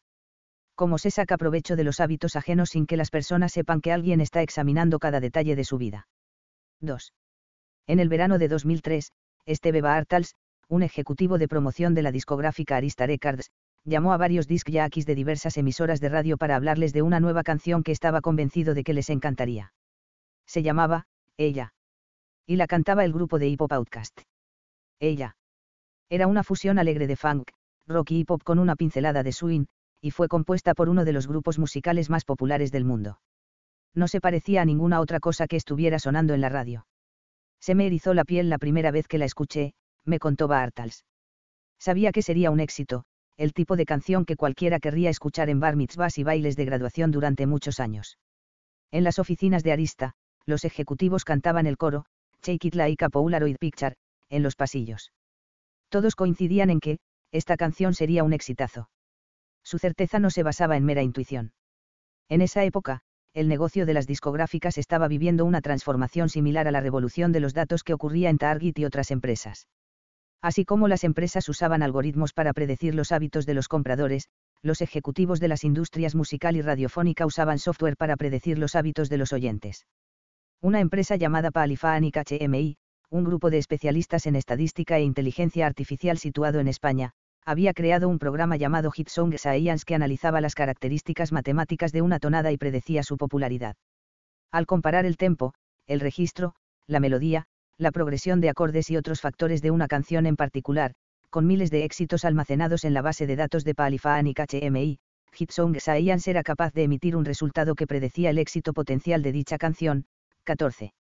¿Cómo 0.74 0.98
se 0.98 1.10
saca 1.10 1.38
provecho 1.38 1.74
de 1.74 1.84
los 1.84 1.98
hábitos 2.00 2.36
ajenos 2.36 2.68
sin 2.68 2.86
que 2.86 2.98
las 2.98 3.08
personas 3.08 3.52
sepan 3.52 3.80
que 3.80 3.92
alguien 3.92 4.20
está 4.20 4.42
examinando 4.42 4.98
cada 4.98 5.18
detalle 5.18 5.56
de 5.56 5.64
su 5.64 5.78
vida? 5.78 6.08
2. 6.80 7.14
En 7.86 8.00
el 8.00 8.10
verano 8.10 8.36
de 8.36 8.48
2003, 8.48 9.12
Steve 9.48 9.80
Bartals, 9.80 10.34
un 10.68 10.82
ejecutivo 10.82 11.38
de 11.38 11.48
promoción 11.48 11.94
de 11.94 12.02
la 12.02 12.12
discográfica 12.12 12.76
Arista 12.76 13.06
Records, 13.06 13.50
llamó 13.88 14.12
a 14.12 14.16
varios 14.16 14.46
disc 14.46 14.68
jockeys 14.70 15.06
de 15.06 15.14
diversas 15.14 15.56
emisoras 15.56 16.00
de 16.00 16.08
radio 16.08 16.36
para 16.36 16.56
hablarles 16.56 16.92
de 16.92 17.02
una 17.02 17.20
nueva 17.20 17.42
canción 17.42 17.82
que 17.82 17.92
estaba 17.92 18.20
convencido 18.20 18.74
de 18.74 18.84
que 18.84 18.94
les 18.94 19.10
encantaría. 19.10 19.72
Se 20.46 20.62
llamaba, 20.62 21.06
Ella. 21.36 21.72
Y 22.46 22.56
la 22.56 22.66
cantaba 22.66 23.04
el 23.04 23.12
grupo 23.12 23.38
de 23.38 23.48
hip 23.48 23.60
hop 23.60 23.72
Outcast. 23.72 24.22
Ella. 25.00 25.36
Era 26.08 26.26
una 26.26 26.42
fusión 26.42 26.78
alegre 26.78 27.06
de 27.06 27.16
funk, 27.16 27.50
rock 27.86 28.10
y 28.12 28.20
hip 28.20 28.30
hop 28.30 28.42
con 28.42 28.58
una 28.58 28.76
pincelada 28.76 29.22
de 29.22 29.32
swing, 29.32 29.66
y 30.00 30.10
fue 30.10 30.28
compuesta 30.28 30.74
por 30.74 30.88
uno 30.88 31.04
de 31.04 31.12
los 31.12 31.26
grupos 31.26 31.58
musicales 31.58 32.08
más 32.08 32.24
populares 32.24 32.72
del 32.72 32.84
mundo. 32.84 33.20
No 33.94 34.08
se 34.08 34.20
parecía 34.20 34.62
a 34.62 34.64
ninguna 34.64 35.00
otra 35.00 35.20
cosa 35.20 35.46
que 35.46 35.56
estuviera 35.56 35.98
sonando 35.98 36.34
en 36.34 36.40
la 36.40 36.48
radio. 36.48 36.86
Se 37.60 37.74
me 37.74 37.86
erizó 37.86 38.14
la 38.14 38.24
piel 38.24 38.48
la 38.48 38.58
primera 38.58 38.90
vez 38.90 39.08
que 39.08 39.18
la 39.18 39.24
escuché, 39.24 39.72
me 40.04 40.18
contó 40.18 40.46
Bartals. 40.46 41.04
Sabía 41.78 42.12
que 42.12 42.22
sería 42.22 42.50
un 42.50 42.60
éxito, 42.60 43.04
el 43.38 43.52
tipo 43.52 43.76
de 43.76 43.86
canción 43.86 44.24
que 44.24 44.36
cualquiera 44.36 44.80
querría 44.80 45.10
escuchar 45.10 45.48
en 45.48 45.60
bar 45.60 45.76
mitzvahs 45.76 46.18
y 46.18 46.24
bailes 46.24 46.56
de 46.56 46.64
graduación 46.64 47.12
durante 47.12 47.46
muchos 47.46 47.78
años. 47.78 48.18
En 48.90 49.04
las 49.04 49.20
oficinas 49.20 49.62
de 49.62 49.72
Arista, 49.72 50.14
los 50.44 50.64
ejecutivos 50.64 51.24
cantaban 51.24 51.66
el 51.66 51.76
coro, 51.76 52.04
Shake 52.42 52.64
It 52.66 52.74
Like 52.74 53.04
a 53.04 53.08
Polaroid 53.08 53.56
Picture, 53.58 53.96
en 54.28 54.42
los 54.42 54.56
pasillos. 54.56 55.12
Todos 55.88 56.16
coincidían 56.16 56.68
en 56.68 56.80
que, 56.80 56.98
esta 57.30 57.56
canción 57.56 57.94
sería 57.94 58.24
un 58.24 58.32
exitazo. 58.32 58.90
Su 59.62 59.78
certeza 59.78 60.18
no 60.18 60.30
se 60.30 60.42
basaba 60.42 60.76
en 60.76 60.84
mera 60.84 61.02
intuición. 61.02 61.52
En 62.28 62.40
esa 62.42 62.64
época, 62.64 63.02
el 63.34 63.48
negocio 63.48 63.86
de 63.86 63.94
las 63.94 64.06
discográficas 64.06 64.78
estaba 64.78 65.06
viviendo 65.06 65.44
una 65.44 65.60
transformación 65.60 66.28
similar 66.28 66.66
a 66.66 66.72
la 66.72 66.80
revolución 66.80 67.30
de 67.30 67.40
los 67.40 67.54
datos 67.54 67.84
que 67.84 67.94
ocurría 67.94 68.30
en 68.30 68.38
Target 68.38 68.78
y 68.78 68.84
otras 68.84 69.12
empresas. 69.12 69.68
Así 70.40 70.64
como 70.64 70.86
las 70.88 71.04
empresas 71.04 71.48
usaban 71.48 71.82
algoritmos 71.82 72.32
para 72.32 72.52
predecir 72.52 72.94
los 72.94 73.10
hábitos 73.10 73.44
de 73.44 73.54
los 73.54 73.68
compradores, 73.68 74.28
los 74.62 74.80
ejecutivos 74.80 75.40
de 75.40 75.48
las 75.48 75.64
industrias 75.64 76.14
musical 76.14 76.56
y 76.56 76.62
radiofónica 76.62 77.26
usaban 77.26 77.58
software 77.58 77.96
para 77.96 78.16
predecir 78.16 78.58
los 78.58 78.74
hábitos 78.74 79.08
de 79.08 79.18
los 79.18 79.32
oyentes. 79.32 79.86
Una 80.60 80.80
empresa 80.80 81.16
llamada 81.16 81.50
Palifanic 81.50 82.16
HMI, 82.16 82.76
un 83.10 83.24
grupo 83.24 83.50
de 83.50 83.58
especialistas 83.58 84.26
en 84.26 84.36
estadística 84.36 84.98
e 84.98 85.02
inteligencia 85.02 85.66
artificial 85.66 86.18
situado 86.18 86.60
en 86.60 86.68
España, 86.68 87.12
había 87.44 87.72
creado 87.72 88.08
un 88.08 88.18
programa 88.18 88.56
llamado 88.56 88.90
Hit 88.90 89.08
Song 89.08 89.34
Science 89.38 89.84
que 89.86 89.94
analizaba 89.94 90.40
las 90.40 90.54
características 90.54 91.32
matemáticas 91.32 91.92
de 91.92 92.02
una 92.02 92.18
tonada 92.18 92.52
y 92.52 92.58
predecía 92.58 93.02
su 93.02 93.16
popularidad. 93.16 93.76
Al 94.50 94.66
comparar 94.66 95.06
el 95.06 95.16
tempo, 95.16 95.54
el 95.86 96.00
registro, 96.00 96.54
la 96.86 97.00
melodía, 97.00 97.46
la 97.78 97.92
progresión 97.92 98.40
de 98.40 98.48
acordes 98.48 98.90
y 98.90 98.96
otros 98.96 99.20
factores 99.20 99.62
de 99.62 99.70
una 99.70 99.86
canción 99.86 100.26
en 100.26 100.34
particular, 100.34 100.94
con 101.30 101.46
miles 101.46 101.70
de 101.70 101.84
éxitos 101.84 102.24
almacenados 102.24 102.84
en 102.84 102.92
la 102.92 103.02
base 103.02 103.26
de 103.28 103.36
datos 103.36 103.62
de 103.64 103.74
Polyphonic 103.74 104.40
HMI, 104.40 104.98
Hitsong 105.38 105.78
Science 105.78 106.28
era 106.28 106.42
capaz 106.42 106.72
de 106.72 106.82
emitir 106.82 107.14
un 107.14 107.24
resultado 107.24 107.76
que 107.76 107.86
predecía 107.86 108.30
el 108.30 108.38
éxito 108.38 108.72
potencial 108.72 109.22
de 109.22 109.30
dicha 109.30 109.58
canción. 109.58 110.06
14. 110.42 110.92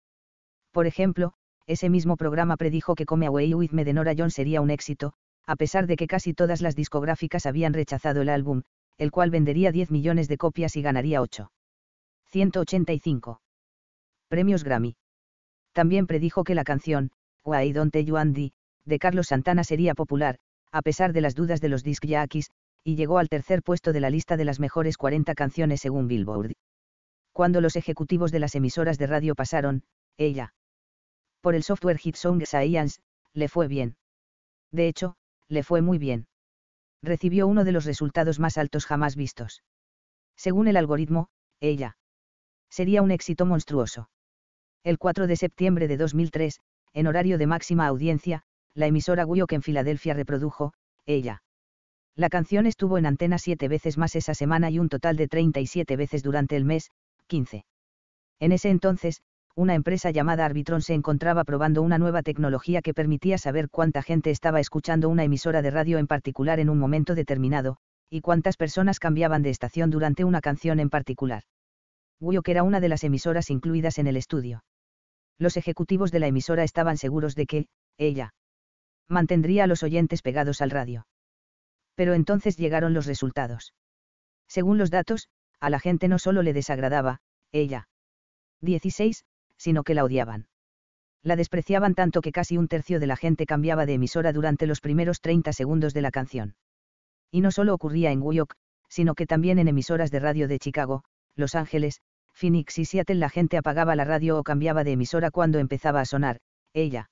Por 0.71 0.85
ejemplo, 0.85 1.33
ese 1.65 1.89
mismo 1.89 2.15
programa 2.15 2.57
predijo 2.57 2.93
que 2.93 3.05
Come 3.05 3.25
Away 3.25 3.55
With 3.55 3.71
Me 3.71 3.83
de 3.83 3.93
Nora 3.93 4.13
Jones 4.15 4.35
sería 4.35 4.61
un 4.61 4.69
éxito, 4.69 5.13
a 5.47 5.55
pesar 5.55 5.87
de 5.87 5.95
que 5.95 6.05
casi 6.05 6.35
todas 6.35 6.61
las 6.61 6.75
discográficas 6.75 7.47
habían 7.47 7.73
rechazado 7.73 8.21
el 8.21 8.29
álbum, 8.29 8.61
el 8.99 9.09
cual 9.09 9.31
vendería 9.31 9.71
10 9.71 9.89
millones 9.89 10.27
de 10.27 10.37
copias 10.37 10.75
y 10.75 10.83
ganaría 10.83 11.21
8. 11.21 11.49
185. 12.25 13.41
Premios 14.27 14.63
Grammy 14.63 14.95
también 15.77 16.07
predijo 16.07 16.43
que 16.43 16.55
la 16.55 16.63
canción, 16.63 17.11
Why 17.45 17.71
Don't 17.71 17.95
You 17.95 18.17
Andy, 18.17 18.51
de 18.83 18.97
Carlos 18.97 19.27
Santana 19.27 19.63
sería 19.63 19.93
popular, 19.93 20.39
a 20.71 20.81
pesar 20.81 21.13
de 21.13 21.21
las 21.21 21.35
dudas 21.35 21.61
de 21.61 21.69
los 21.69 21.83
disc 21.83 22.03
jockeys, 22.03 22.49
y 22.83 22.95
llegó 22.95 23.19
al 23.19 23.29
tercer 23.29 23.61
puesto 23.61 23.93
de 23.93 23.99
la 23.99 24.09
lista 24.09 24.37
de 24.37 24.45
las 24.45 24.59
mejores 24.59 24.97
40 24.97 25.35
canciones 25.35 25.79
según 25.79 26.07
Billboard. 26.07 26.53
Cuando 27.31 27.61
los 27.61 27.75
ejecutivos 27.75 28.31
de 28.31 28.39
las 28.39 28.55
emisoras 28.55 28.97
de 28.97 29.05
radio 29.05 29.35
pasaron, 29.35 29.83
ella, 30.17 30.51
por 31.41 31.53
el 31.53 31.61
software 31.61 31.99
Hit 31.99 32.15
Song 32.15 32.41
Science, 32.43 32.99
le 33.33 33.47
fue 33.47 33.67
bien. 33.67 33.97
De 34.71 34.87
hecho, 34.87 35.15
le 35.47 35.61
fue 35.61 35.83
muy 35.83 35.99
bien. 35.99 36.25
Recibió 37.03 37.45
uno 37.45 37.63
de 37.63 37.71
los 37.73 37.85
resultados 37.85 38.39
más 38.39 38.57
altos 38.57 38.87
jamás 38.87 39.15
vistos. 39.15 39.61
Según 40.35 40.67
el 40.67 40.75
algoritmo, 40.75 41.29
ella 41.59 41.97
sería 42.67 43.03
un 43.03 43.11
éxito 43.11 43.45
monstruoso. 43.45 44.09
El 44.87 44.99
4 44.99 45.27
de 45.27 45.35
septiembre 45.35 45.89
de 45.89 45.97
2003, 45.97 46.61
en 46.93 47.07
horario 47.07 47.37
de 47.37 47.45
máxima 47.45 47.87
audiencia, 47.87 48.43
la 48.73 48.87
emisora 48.87 49.25
que 49.45 49.55
en 49.55 49.61
Filadelfia 49.61 50.13
reprodujo, 50.13 50.71
ella. 51.05 51.43
La 52.15 52.29
canción 52.29 52.65
estuvo 52.65 52.97
en 52.97 53.05
antena 53.05 53.37
siete 53.37 53.67
veces 53.67 53.97
más 53.97 54.15
esa 54.15 54.33
semana 54.33 54.69
y 54.69 54.79
un 54.79 54.87
total 54.87 55.17
de 55.17 55.27
37 55.27 55.97
veces 55.97 56.23
durante 56.23 56.55
el 56.55 56.63
mes, 56.63 56.89
15. 57.27 57.65
En 58.39 58.53
ese 58.53 58.69
entonces, 58.69 59.19
una 59.57 59.75
empresa 59.75 60.11
llamada 60.11 60.45
Arbitron 60.45 60.81
se 60.81 60.93
encontraba 60.93 61.43
probando 61.43 61.81
una 61.81 61.97
nueva 61.97 62.23
tecnología 62.23 62.81
que 62.81 62.93
permitía 62.93 63.37
saber 63.37 63.67
cuánta 63.69 64.01
gente 64.01 64.31
estaba 64.31 64.61
escuchando 64.61 65.09
una 65.09 65.25
emisora 65.25 65.61
de 65.61 65.71
radio 65.71 65.97
en 65.97 66.07
particular 66.07 66.61
en 66.61 66.69
un 66.69 66.79
momento 66.79 67.13
determinado, 67.13 67.75
y 68.09 68.21
cuántas 68.21 68.55
personas 68.55 68.99
cambiaban 68.99 69.41
de 69.41 69.49
estación 69.49 69.89
durante 69.89 70.23
una 70.23 70.39
canción 70.39 70.79
en 70.79 70.89
particular. 70.89 71.43
que 72.41 72.51
era 72.51 72.63
una 72.63 72.79
de 72.79 72.87
las 72.87 73.03
emisoras 73.03 73.49
incluidas 73.49 73.97
en 73.99 74.07
el 74.07 74.15
estudio 74.15 74.63
los 75.37 75.57
ejecutivos 75.57 76.11
de 76.11 76.19
la 76.19 76.27
emisora 76.27 76.63
estaban 76.63 76.97
seguros 76.97 77.35
de 77.35 77.45
que, 77.45 77.67
ella, 77.97 78.33
mantendría 79.07 79.63
a 79.63 79.67
los 79.67 79.83
oyentes 79.83 80.21
pegados 80.21 80.61
al 80.61 80.71
radio. 80.71 81.07
Pero 81.95 82.13
entonces 82.13 82.57
llegaron 82.57 82.93
los 82.93 83.05
resultados. 83.05 83.73
Según 84.47 84.77
los 84.77 84.91
datos, 84.91 85.29
a 85.59 85.69
la 85.69 85.79
gente 85.79 86.07
no 86.07 86.19
solo 86.19 86.43
le 86.43 86.53
desagradaba, 86.53 87.19
ella. 87.51 87.87
16, 88.61 89.25
sino 89.57 89.83
que 89.83 89.93
la 89.93 90.03
odiaban. 90.03 90.47
La 91.23 91.35
despreciaban 91.35 91.95
tanto 91.95 92.21
que 92.21 92.31
casi 92.31 92.57
un 92.57 92.67
tercio 92.67 92.99
de 92.99 93.07
la 93.07 93.17
gente 93.17 93.45
cambiaba 93.45 93.85
de 93.85 93.95
emisora 93.95 94.33
durante 94.33 94.67
los 94.67 94.81
primeros 94.81 95.21
30 95.21 95.51
segundos 95.53 95.93
de 95.93 96.01
la 96.01 96.11
canción. 96.11 96.55
Y 97.31 97.41
no 97.41 97.51
solo 97.51 97.73
ocurría 97.73 98.11
en 98.11 98.19
New 98.19 98.47
sino 98.89 99.15
que 99.15 99.25
también 99.25 99.59
en 99.59 99.67
emisoras 99.67 100.11
de 100.11 100.19
radio 100.19 100.47
de 100.47 100.59
Chicago, 100.59 101.03
Los 101.35 101.55
Ángeles, 101.55 102.01
Phoenix 102.37 102.77
y 102.77 102.85
Seattle 102.85 103.15
la 103.15 103.29
gente 103.29 103.57
apagaba 103.57 103.95
la 103.95 104.05
radio 104.05 104.37
o 104.37 104.43
cambiaba 104.43 104.83
de 104.83 104.91
emisora 104.91 105.31
cuando 105.31 105.57
empezaba 105.57 106.01
a 106.01 106.05
sonar, 106.05 106.37
ella. 106.71 107.09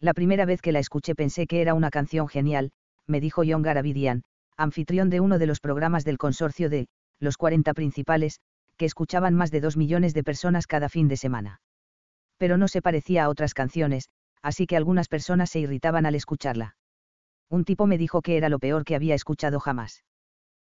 La 0.00 0.14
primera 0.14 0.44
vez 0.44 0.62
que 0.62 0.70
la 0.70 0.78
escuché 0.78 1.16
pensé 1.16 1.48
que 1.48 1.60
era 1.60 1.74
una 1.74 1.90
canción 1.90 2.28
genial, 2.28 2.70
me 3.08 3.20
dijo 3.20 3.42
John 3.44 3.62
Garavidian, 3.62 4.22
anfitrión 4.56 5.10
de 5.10 5.18
uno 5.18 5.38
de 5.40 5.46
los 5.46 5.58
programas 5.58 6.04
del 6.04 6.18
consorcio 6.18 6.70
de, 6.70 6.86
los 7.18 7.36
40 7.36 7.74
principales, 7.74 8.38
que 8.76 8.84
escuchaban 8.84 9.34
más 9.34 9.50
de 9.50 9.60
dos 9.60 9.76
millones 9.76 10.14
de 10.14 10.22
personas 10.22 10.68
cada 10.68 10.88
fin 10.88 11.08
de 11.08 11.16
semana. 11.16 11.60
Pero 12.38 12.56
no 12.56 12.68
se 12.68 12.80
parecía 12.80 13.24
a 13.24 13.30
otras 13.30 13.54
canciones, 13.54 14.08
así 14.40 14.66
que 14.68 14.76
algunas 14.76 15.08
personas 15.08 15.50
se 15.50 15.58
irritaban 15.58 16.06
al 16.06 16.14
escucharla. 16.14 16.76
Un 17.50 17.64
tipo 17.64 17.86
me 17.86 17.98
dijo 17.98 18.22
que 18.22 18.36
era 18.36 18.48
lo 18.48 18.60
peor 18.60 18.84
que 18.84 18.94
había 18.94 19.16
escuchado 19.16 19.58
jamás. 19.58 20.04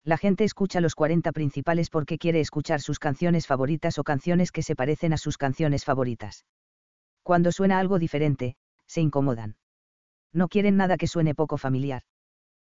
La 0.04 0.18
gente 0.18 0.44
escucha 0.44 0.82
los 0.82 0.96
40 0.96 1.32
principales 1.32 1.92
porque 1.92 2.18
quiere 2.18 2.40
escuchar 2.40 2.82
sus 2.82 2.98
canciones 2.98 3.46
favoritas 3.46 4.00
o 4.00 4.04
canciones 4.04 4.52
que 4.52 4.64
se 4.64 4.76
parecen 4.76 5.14
a 5.14 5.18
sus 5.18 5.38
canciones 5.38 5.86
favoritas. 5.86 6.46
Cuando 7.22 7.52
suena 7.52 7.78
algo 7.78 8.00
diferente, 8.00 8.56
se 8.88 9.02
incomodan. 9.02 9.58
No 10.34 10.48
quieren 10.48 10.76
nada 10.76 10.98
que 10.98 11.08
suene 11.08 11.36
poco 11.36 11.58
familiar. 11.58 12.02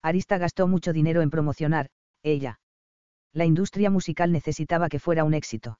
Arista 0.03 0.37
gastó 0.37 0.67
mucho 0.67 0.93
dinero 0.93 1.23
en 1.23 1.31
promocionar, 1.31 1.89
ella. 2.21 2.59
La 3.33 3.45
industria 3.45 3.89
musical 3.89 4.31
necesitaba 4.31 4.87
que 4.87 4.99
fuera 4.99 5.23
un 5.23 5.33
éxito. 5.33 5.79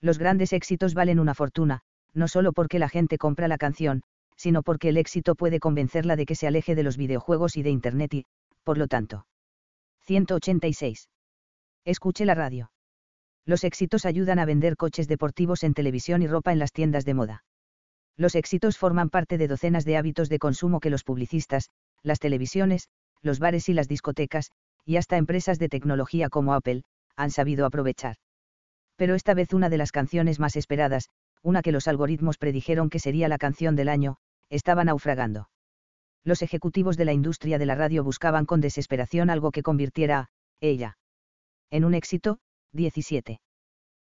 Los 0.00 0.18
grandes 0.18 0.54
éxitos 0.54 0.94
valen 0.94 1.20
una 1.20 1.34
fortuna, 1.34 1.82
no 2.14 2.28
solo 2.28 2.52
porque 2.52 2.78
la 2.78 2.88
gente 2.88 3.18
compra 3.18 3.46
la 3.46 3.58
canción, 3.58 4.02
sino 4.36 4.62
porque 4.62 4.88
el 4.88 4.96
éxito 4.96 5.34
puede 5.34 5.60
convencerla 5.60 6.16
de 6.16 6.24
que 6.24 6.34
se 6.34 6.46
aleje 6.46 6.74
de 6.74 6.82
los 6.82 6.96
videojuegos 6.96 7.56
y 7.56 7.62
de 7.62 7.70
Internet 7.70 8.14
y, 8.14 8.26
por 8.64 8.78
lo 8.78 8.88
tanto, 8.88 9.26
186. 10.04 11.08
Escuche 11.84 12.24
la 12.24 12.34
radio. 12.34 12.72
Los 13.46 13.62
éxitos 13.64 14.04
ayudan 14.04 14.38
a 14.38 14.44
vender 14.44 14.76
coches 14.76 15.06
deportivos 15.06 15.62
en 15.62 15.74
televisión 15.74 16.22
y 16.22 16.26
ropa 16.26 16.52
en 16.52 16.58
las 16.58 16.72
tiendas 16.72 17.04
de 17.04 17.14
moda. 17.14 17.44
Los 18.16 18.34
éxitos 18.34 18.78
forman 18.78 19.10
parte 19.10 19.38
de 19.38 19.48
docenas 19.48 19.84
de 19.84 19.96
hábitos 19.96 20.28
de 20.28 20.38
consumo 20.38 20.80
que 20.80 20.90
los 20.90 21.04
publicistas, 21.04 21.70
las 22.02 22.18
televisiones, 22.18 22.88
los 23.22 23.38
bares 23.38 23.68
y 23.68 23.74
las 23.74 23.88
discotecas, 23.88 24.50
y 24.84 24.96
hasta 24.96 25.16
empresas 25.16 25.58
de 25.58 25.68
tecnología 25.68 26.28
como 26.28 26.54
Apple, 26.54 26.82
han 27.16 27.30
sabido 27.30 27.64
aprovechar. 27.64 28.16
Pero 28.96 29.14
esta 29.14 29.34
vez 29.34 29.52
una 29.52 29.68
de 29.68 29.78
las 29.78 29.92
canciones 29.92 30.40
más 30.40 30.56
esperadas, 30.56 31.08
una 31.42 31.62
que 31.62 31.72
los 31.72 31.88
algoritmos 31.88 32.38
predijeron 32.38 32.90
que 32.90 32.98
sería 32.98 33.28
la 33.28 33.38
canción 33.38 33.76
del 33.76 33.88
año, 33.88 34.16
estaba 34.50 34.84
naufragando. 34.84 35.48
Los 36.24 36.42
ejecutivos 36.42 36.96
de 36.96 37.04
la 37.04 37.12
industria 37.12 37.58
de 37.58 37.66
la 37.66 37.74
radio 37.74 38.04
buscaban 38.04 38.46
con 38.46 38.60
desesperación 38.60 39.30
algo 39.30 39.50
que 39.50 39.62
convirtiera 39.62 40.18
a 40.18 40.28
ella 40.60 40.96
en 41.72 41.86
un 41.86 41.94
éxito, 41.94 42.38
17. 42.72 43.40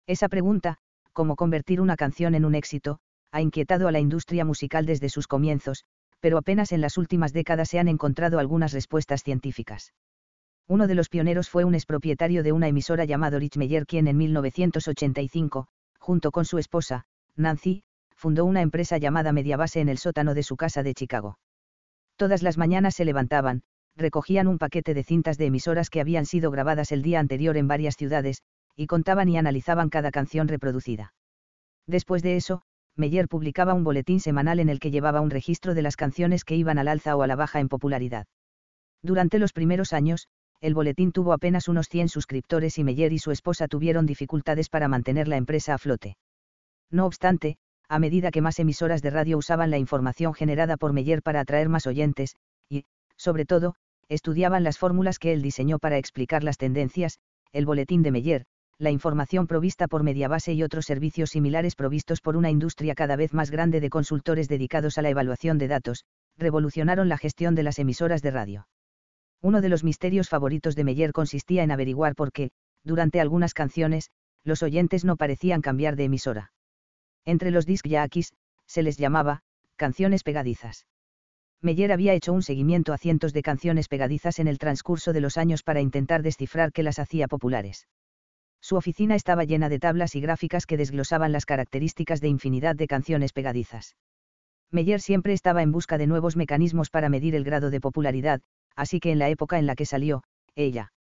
Esa 0.07 0.29
pregunta, 0.29 0.77
cómo 1.15 1.35
convertir 1.35 1.81
una 1.81 1.97
canción 1.97 2.35
en 2.35 2.45
un 2.45 2.55
éxito, 2.55 2.99
ha 3.33 3.41
inquietado 3.41 3.89
a 3.89 3.93
la 3.93 4.01
industria 4.01 4.45
musical 4.45 4.85
desde 4.85 5.09
sus 5.09 5.27
comienzos, 5.27 5.85
pero 6.21 6.37
apenas 6.37 6.73
en 6.73 6.83
las 6.83 6.99
últimas 6.99 7.33
décadas 7.33 7.71
se 7.71 7.79
han 7.79 7.89
encontrado 7.89 8.39
algunas 8.39 8.73
respuestas 8.73 9.23
científicas. 9.23 9.95
Uno 10.69 10.87
de 10.87 10.95
los 10.95 11.09
pioneros 11.09 11.49
fue 11.49 11.65
un 11.65 11.75
expropietario 11.75 12.43
de 12.43 12.53
una 12.53 12.69
emisora 12.69 13.07
llamado 13.07 13.39
Rich 13.39 13.57
Meyer 13.57 13.87
quien 13.87 14.09
en 14.09 14.19
1985, 14.19 15.67
junto 15.99 16.31
con 16.33 16.45
su 16.45 16.59
esposa, 16.59 17.07
Nancy, 17.35 17.83
fundó 18.15 18.45
una 18.45 18.61
empresa 18.61 18.99
llamada 18.99 19.33
Mediabase 19.33 19.81
en 19.81 19.89
el 19.89 19.97
sótano 19.97 20.35
de 20.35 20.43
su 20.43 20.57
casa 20.57 20.83
de 20.83 20.93
Chicago. 20.93 21.39
Todas 22.17 22.43
las 22.43 22.59
mañanas 22.59 22.95
se 22.95 23.05
levantaban, 23.05 23.63
recogían 23.97 24.47
un 24.47 24.59
paquete 24.59 24.95
de 24.95 25.05
cintas 25.05 25.39
de 25.39 25.47
emisoras 25.47 25.91
que 25.91 26.01
habían 26.01 26.27
sido 26.27 26.51
grabadas 26.51 26.93
el 26.93 27.03
día 27.03 27.21
anterior 27.21 27.57
en 27.57 27.69
varias 27.69 27.97
ciudades, 27.97 28.43
y 28.77 28.87
contaban 28.87 29.29
y 29.29 29.37
analizaban 29.37 29.89
cada 29.89 30.11
canción 30.11 30.49
reproducida. 30.49 31.15
Después 31.87 32.23
de 32.23 32.37
eso, 32.37 32.63
Meyer 32.97 33.29
publicaba 33.29 33.75
un 33.75 33.85
boletín 33.85 34.21
semanal 34.21 34.61
en 34.61 34.69
el 34.69 34.79
que 34.79 34.91
llevaba 34.91 35.21
un 35.21 35.31
registro 35.31 35.75
de 35.75 35.83
las 35.83 35.97
canciones 35.97 36.45
que 36.45 36.57
iban 36.57 36.79
al 36.79 36.89
alza 36.89 37.17
o 37.17 37.23
a 37.23 37.27
la 37.27 37.37
baja 37.37 37.61
en 37.61 37.69
popularidad. 37.69 38.27
Durante 39.03 39.39
los 39.39 39.53
primeros 39.53 39.93
años, 39.93 40.29
el 40.61 40.75
boletín 40.75 41.13
tuvo 41.13 41.33
apenas 41.33 41.69
unos 41.69 41.89
100 41.89 42.09
suscriptores 42.09 42.79
y 42.79 42.85
Meyer 42.85 43.13
y 43.13 43.19
su 43.19 43.33
esposa 43.33 43.69
tuvieron 43.69 44.07
dificultades 44.07 44.69
para 44.69 44.89
mantener 44.89 45.29
la 45.29 45.37
empresa 45.37 45.75
a 45.75 45.79
flote. 45.79 46.17
No 46.91 47.07
obstante, 47.07 47.57
a 47.89 47.99
medida 47.99 48.31
que 48.31 48.41
más 48.41 48.59
emisoras 48.59 49.03
de 49.03 49.11
radio 49.11 49.39
usaban 49.39 49.71
la 49.71 49.79
información 49.79 50.35
generada 50.35 50.77
por 50.77 50.93
Meyer 50.93 51.23
para 51.23 51.41
atraer 51.41 51.69
más 51.69 51.87
oyentes, 51.87 52.37
y, 52.69 52.85
sobre 53.17 53.45
todo, 53.45 53.75
estudiaban 54.09 54.65
las 54.65 54.79
fórmulas 54.79 55.19
que 55.19 55.33
él 55.33 55.43
diseñó 55.43 55.79
para 55.79 55.99
explicar 55.99 56.45
las 56.45 56.59
tendencias, 56.59 57.19
el 57.53 57.67
boletín 57.67 58.03
de 58.03 58.11
Meyer, 58.11 58.45
la 58.79 58.91
información 58.91 59.47
provista 59.47 59.87
por 59.87 60.03
Mediabase 60.03 60.53
y 60.53 60.63
otros 60.63 60.87
servicios 60.87 61.31
similares 61.31 61.77
provistos 61.77 62.21
por 62.21 62.37
una 62.37 62.51
industria 62.51 62.95
cada 62.95 63.17
vez 63.17 63.33
más 63.33 63.51
grande 63.51 63.81
de 63.81 63.91
consultores 63.91 64.49
dedicados 64.49 64.99
a 64.99 65.03
la 65.03 65.11
evaluación 65.11 65.59
de 65.59 65.69
datos, 65.69 66.05
revolucionaron 66.37 67.09
la 67.09 67.19
gestión 67.19 67.55
de 67.55 67.63
las 67.63 67.79
emisoras 67.79 68.23
de 68.23 68.31
radio. 68.31 68.67
Uno 69.41 69.61
de 69.61 69.69
los 69.69 69.85
misterios 69.85 70.29
favoritos 70.29 70.75
de 70.75 70.85
Meyer 70.85 71.13
consistía 71.13 71.63
en 71.63 71.71
averiguar 71.71 72.15
por 72.15 72.33
qué, 72.33 72.51
durante 72.83 73.21
algunas 73.21 73.55
canciones, 73.55 74.11
los 74.43 74.63
oyentes 74.63 75.05
no 75.05 75.17
parecían 75.17 75.61
cambiar 75.61 75.97
de 75.97 76.05
emisora. 76.05 76.54
Entre 77.25 77.51
los 77.51 77.67
disc 77.67 77.87
jockeys, 77.89 78.33
se 78.67 78.83
les 78.83 78.97
llamaba, 78.97 79.41
canciones 79.77 80.23
pegadizas. 80.23 80.87
Meyer 81.63 81.93
había 81.93 82.13
hecho 82.13 82.33
un 82.33 82.43
seguimiento 82.43 82.93
a 82.93 82.99
cientos 82.99 83.33
de 83.33 83.43
canciones 83.43 83.89
pegadizas 83.89 84.39
en 84.39 84.49
el 84.49 84.59
transcurso 84.59 85.13
de 85.13 85.21
los 85.21 85.39
años 85.39 85.63
para 85.63 85.81
intentar 85.81 86.23
descifrar 86.23 86.73
qué 86.73 86.83
las 86.83 86.99
hacía 86.99 87.27
populares. 87.27 87.89
Su 88.61 88.77
oficina 88.77 89.15
estaba 89.15 89.45
llena 89.45 89.69
de 89.69 89.79
tablas 89.79 90.15
y 90.15 90.21
gráficas 90.21 90.67
que 90.67 90.77
desglosaban 90.77 91.33
las 91.33 91.47
características 91.47 92.21
de 92.21 92.29
infinidad 92.29 92.77
de 92.77 92.87
canciones 92.87 93.33
pegadizas. 93.33 93.97
Meyer 94.71 95.01
siempre 95.01 95.33
estaba 95.33 95.63
en 95.63 95.73
busca 95.73 95.99
de 95.99 96.07
nuevos 96.07 96.37
mecanismos 96.37 96.91
para 96.91 97.09
medir 97.09 97.35
el 97.35 97.45
grado 97.45 97.71
de 97.71 97.81
popularidad, 97.81 98.41
así 98.77 99.01
que 99.01 99.13
en 99.13 99.19
la 99.19 99.29
época 99.29 99.59
en 99.59 99.67
la 99.67 99.75
que 99.75 99.87
salió, 99.87 100.23
ella 100.55 100.93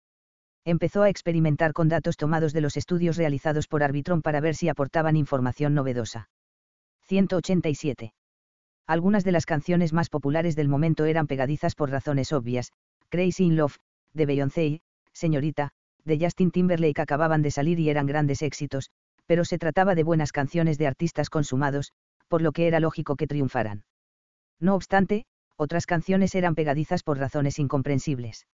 empezó 0.65 1.03
a 1.03 1.09
experimentar 1.09 1.73
con 1.73 1.89
datos 1.89 2.17
tomados 2.17 2.53
de 2.53 2.61
los 2.61 2.77
estudios 2.77 3.17
realizados 3.17 3.69
por 3.69 3.83
Arbitron 3.83 4.23
para 4.23 4.41
ver 4.41 4.55
si 4.55 4.69
aportaban 4.69 5.17
información 5.17 5.75
novedosa. 5.75 6.29
187. 7.03 8.15
Algunas 8.87 9.25
de 9.25 9.33
las 9.33 9.47
canciones 9.47 9.93
más 9.93 10.09
populares 10.09 10.57
del 10.57 10.69
momento 10.69 11.05
eran 11.05 11.27
pegadizas 11.27 11.75
por 11.75 11.91
razones 11.91 12.33
obvias, 12.33 12.73
Crazy 13.09 13.45
in 13.45 13.57
Love, 13.57 13.77
de 14.13 14.27
Beyoncé 14.27 14.81
Señorita, 15.13 15.71
de 16.05 16.19
Justin 16.19 16.51
Timberlake 16.51 17.01
acababan 17.01 17.41
de 17.41 17.51
salir 17.51 17.79
y 17.79 17.89
eran 17.89 18.07
grandes 18.07 18.43
éxitos, 18.43 18.91
pero 19.27 19.45
se 19.45 19.59
trataba 19.59 19.95
de 19.95 20.03
buenas 20.03 20.33
canciones 20.33 20.77
de 20.77 20.87
artistas 20.87 21.31
consumados, 21.31 21.93
por 22.29 22.43
lo 22.43 22.53
que 22.53 22.67
era 22.67 22.81
lógico 22.81 23.17
que 23.17 23.27
triunfaran. 23.27 23.85
No 24.61 24.75
obstante, 24.75 25.25
otras 25.57 25.87
canciones 25.87 26.35
eran 26.35 26.55
pegadizas 26.55 27.03
por 27.03 27.19
razones 27.19 27.59
incomprensibles. 27.59 28.47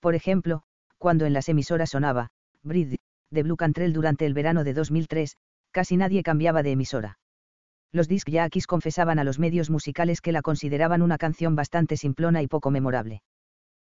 Por 0.00 0.14
ejemplo, 0.14 0.62
cuando 0.98 1.26
en 1.26 1.32
las 1.32 1.48
emisoras 1.48 1.90
sonaba, 1.90 2.28
Breed, 2.62 2.96
de 3.30 3.42
Blue 3.42 3.56
Cantrell 3.56 3.92
durante 3.92 4.26
el 4.26 4.34
verano 4.34 4.64
de 4.64 4.74
2003, 4.74 5.36
casi 5.70 5.96
nadie 5.96 6.22
cambiaba 6.22 6.62
de 6.62 6.72
emisora. 6.72 7.18
Los 7.92 8.08
disc 8.08 8.28
jockeys 8.30 8.66
confesaban 8.66 9.18
a 9.18 9.24
los 9.24 9.38
medios 9.38 9.70
musicales 9.70 10.20
que 10.20 10.32
la 10.32 10.42
consideraban 10.42 11.02
una 11.02 11.18
canción 11.18 11.56
bastante 11.56 11.96
simplona 11.96 12.42
y 12.42 12.46
poco 12.46 12.70
memorable. 12.70 13.22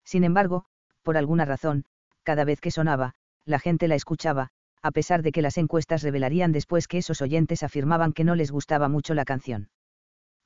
Sin 0.04 0.24
embargo, 0.24 0.64
por 1.02 1.16
alguna 1.16 1.44
razón, 1.44 1.84
cada 2.22 2.44
vez 2.44 2.60
que 2.60 2.70
sonaba, 2.70 3.14
la 3.44 3.58
gente 3.58 3.88
la 3.88 3.94
escuchaba, 3.94 4.50
a 4.82 4.90
pesar 4.90 5.22
de 5.22 5.32
que 5.32 5.42
las 5.42 5.56
encuestas 5.56 6.02
revelarían 6.02 6.52
después 6.52 6.88
que 6.88 6.98
esos 6.98 7.22
oyentes 7.22 7.62
afirmaban 7.62 8.12
que 8.12 8.24
no 8.24 8.34
les 8.34 8.50
gustaba 8.50 8.88
mucho 8.88 9.14
la 9.14 9.24
canción. 9.24 9.68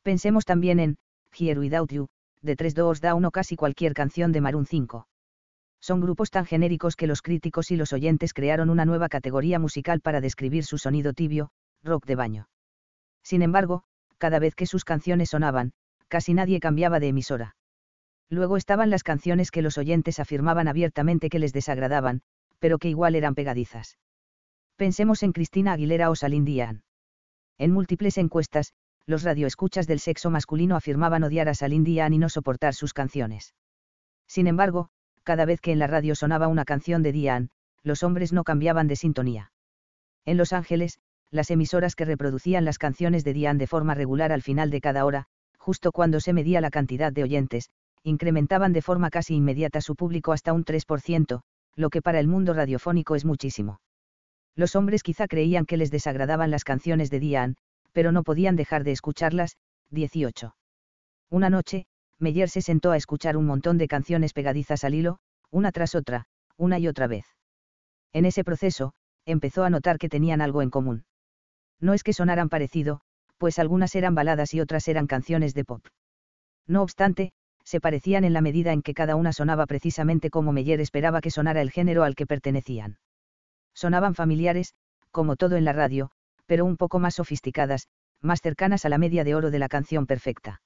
Pensemos 0.03 0.45
también 0.45 0.79
en, 0.79 0.97
Here 1.37 1.59
Without 1.59 1.93
You, 1.93 2.09
de 2.43 2.57
3 2.57 2.75
Doors 2.75 3.01
Down 3.01 3.25
o 3.25 3.31
casi 3.31 3.57
cualquier 3.57 3.95
canción 3.95 4.33
de 4.33 4.41
Maroon 4.41 4.67
5. 4.67 5.07
Son 5.81 6.01
grupos 6.01 6.31
tan 6.31 6.45
genéricos 6.45 6.95
que 6.95 7.07
los 7.07 7.23
críticos 7.23 7.71
y 7.71 7.77
los 7.77 7.93
oyentes 7.93 8.35
crearon 8.35 8.71
una 8.71 8.85
nueva 8.85 9.09
categoría 9.09 9.59
musical 9.59 10.01
para 10.01 10.21
describir 10.21 10.65
su 10.65 10.79
sonido 10.79 11.15
tibio, 11.15 11.51
rock 11.83 12.07
de 12.07 12.17
baño. 12.17 12.49
Sin 13.23 13.43
embargo, 13.43 13.85
cada 14.19 14.39
vez 14.39 14.55
que 14.55 14.67
sus 14.67 14.85
canciones 14.85 15.31
sonaban, 15.31 15.73
casi 16.09 16.35
nadie 16.35 16.61
cambiaba 16.61 17.01
de 17.01 17.09
emisora. 17.09 17.57
Luego 18.29 18.57
estaban 18.57 18.91
las 18.91 19.03
canciones 19.03 19.51
que 19.51 19.63
los 19.63 19.79
oyentes 19.79 20.21
afirmaban 20.21 20.69
abiertamente 20.69 21.31
que 21.31 21.39
les 21.39 21.53
desagradaban, 21.53 22.23
pero 22.59 22.79
que 22.79 22.89
igual 22.89 23.15
eran 23.15 23.35
pegadizas. 23.35 23.99
Pensemos 24.77 25.23
en 25.23 25.33
Cristina 25.33 25.73
Aguilera 25.73 26.11
o 26.11 26.15
Salin 26.15 26.45
Dian. 26.45 26.85
En 27.59 27.73
múltiples 27.73 28.19
encuestas, 28.19 28.73
los 29.07 29.23
radioescuchas 29.23 29.87
del 29.87 29.99
sexo 29.99 30.31
masculino 30.31 30.77
afirmaban 30.77 31.25
odiar 31.25 31.49
a 31.49 31.55
Salin 31.55 31.85
Dian 31.85 32.13
y 32.13 32.19
no 32.19 32.29
soportar 32.29 32.75
sus 32.75 32.93
canciones. 32.93 33.55
Sin 34.27 34.47
embargo, 34.47 34.91
cada 35.31 35.45
vez 35.45 35.61
que 35.61 35.71
en 35.71 35.79
la 35.79 35.87
radio 35.87 36.17
sonaba 36.17 36.49
una 36.49 36.65
canción 36.65 37.05
de 37.05 37.13
Diane, 37.13 37.51
los 37.85 38.03
hombres 38.03 38.33
no 38.33 38.43
cambiaban 38.43 38.89
de 38.89 38.97
sintonía. 38.97 39.53
En 40.25 40.37
Los 40.37 40.53
Ángeles, 40.53 40.99
las 41.31 41.53
emisoras 41.53 41.95
que 41.95 42.05
reproducían 42.05 42.65
las 42.65 42.79
canciones 42.79 43.23
de 43.23 43.33
Diane 43.33 43.61
de 43.61 43.69
forma 43.69 43.95
regular 43.95 44.33
al 44.33 44.43
final 44.43 44.71
de 44.71 44.81
cada 44.81 45.05
hora, 45.05 45.27
justo 45.57 45.93
cuando 45.93 46.19
se 46.19 46.33
medía 46.33 46.61
la 46.61 46.71
cantidad 46.71 47.13
de 47.13 47.23
oyentes, 47.23 47.71
incrementaban 48.03 48.73
de 48.73 48.83
forma 48.83 49.09
casi 49.09 49.37
inmediata 49.37 49.81
su 49.81 49.95
público 49.95 50.33
hasta 50.33 50.53
un 50.53 50.65
3%, 50.65 51.43
lo 51.77 51.91
que 51.91 52.03
para 52.03 52.19
el 52.19 52.27
mundo 52.27 52.53
radiofónico 52.53 53.15
es 53.15 53.25
muchísimo. 53.25 53.81
Los 54.57 54.75
hombres 54.75 55.05
quizá 55.05 55.29
creían 55.29 55.65
que 55.65 55.77
les 55.77 55.93
desagradaban 55.93 56.51
las 56.51 56.65
canciones 56.65 57.09
de 57.09 57.21
Diane, 57.21 57.55
pero 57.93 58.11
no 58.11 58.25
podían 58.25 58.57
dejar 58.57 58.83
de 58.83 58.91
escucharlas. 58.91 59.59
18. 59.91 60.57
Una 61.31 61.51
noche, 61.51 61.87
Meyer 62.21 62.49
se 62.49 62.61
sentó 62.61 62.93
a 62.93 62.97
escuchar 62.97 63.37
un 63.37 63.47
montón 63.47 63.79
de 63.79 63.89
canciones 63.89 64.33
pegadizas 64.33 64.85
al 64.85 64.95
hilo, 64.95 65.19
una 65.51 65.73
tras 65.73 65.95
otra, 65.95 66.27
una 66.57 66.79
y 66.79 66.87
otra 66.87 67.07
vez. 67.07 67.25
En 68.13 68.27
ese 68.27 68.45
proceso, 68.45 68.93
empezó 69.25 69.65
a 69.65 69.71
notar 69.71 69.99
que 69.99 70.09
tenían 70.09 70.41
algo 70.41 70.63
en 70.63 70.71
común. 70.71 71.05
No 71.81 71.95
es 71.95 72.03
que 72.03 72.13
sonaran 72.13 72.51
parecido, 72.51 73.01
pues 73.39 73.59
algunas 73.59 73.95
eran 73.95 74.15
baladas 74.15 74.53
y 74.53 74.61
otras 74.61 74.87
eran 74.87 75.07
canciones 75.07 75.55
de 75.55 75.65
pop. 75.65 75.87
No 76.67 76.83
obstante, 76.83 77.33
se 77.65 77.81
parecían 77.81 78.25
en 78.25 78.35
la 78.35 78.43
medida 78.43 78.73
en 78.73 78.83
que 78.83 78.95
cada 78.95 79.17
una 79.17 79.33
sonaba 79.33 79.67
precisamente 79.67 80.29
como 80.29 80.53
Meyer 80.53 80.81
esperaba 80.81 81.21
que 81.21 81.31
sonara 81.31 81.63
el 81.63 81.71
género 81.71 82.05
al 82.05 82.15
que 82.15 82.27
pertenecían. 82.27 82.99
Sonaban 83.75 84.15
familiares, 84.15 84.75
como 85.11 85.37
todo 85.37 85.57
en 85.57 85.65
la 85.65 85.73
radio, 85.73 86.11
pero 86.47 86.65
un 86.65 86.77
poco 86.77 86.99
más 86.99 87.15
sofisticadas, 87.15 87.89
más 88.21 88.43
cercanas 88.43 88.85
a 88.85 88.91
la 88.91 88.99
media 88.99 89.25
de 89.25 89.35
oro 89.35 89.51
de 89.51 89.59
la 89.59 89.69
canción 89.69 90.07
perfecta. 90.07 90.61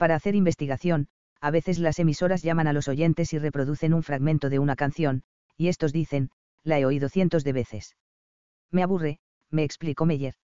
Para 0.00 0.14
hacer 0.14 0.34
investigación, 0.34 1.08
a 1.42 1.50
veces 1.50 1.78
las 1.78 1.98
emisoras 1.98 2.40
llaman 2.40 2.66
a 2.66 2.72
los 2.72 2.88
oyentes 2.88 3.34
y 3.34 3.38
reproducen 3.38 3.92
un 3.92 4.02
fragmento 4.02 4.48
de 4.48 4.58
una 4.58 4.74
canción, 4.74 5.24
y 5.58 5.68
estos 5.68 5.92
dicen, 5.92 6.30
la 6.64 6.78
he 6.78 6.86
oído 6.86 7.10
cientos 7.10 7.44
de 7.44 7.52
veces. 7.52 7.96
Me 8.70 8.82
aburre, 8.82 9.20
me 9.50 9.62
explicó 9.62 10.06
Meyer. 10.06 10.36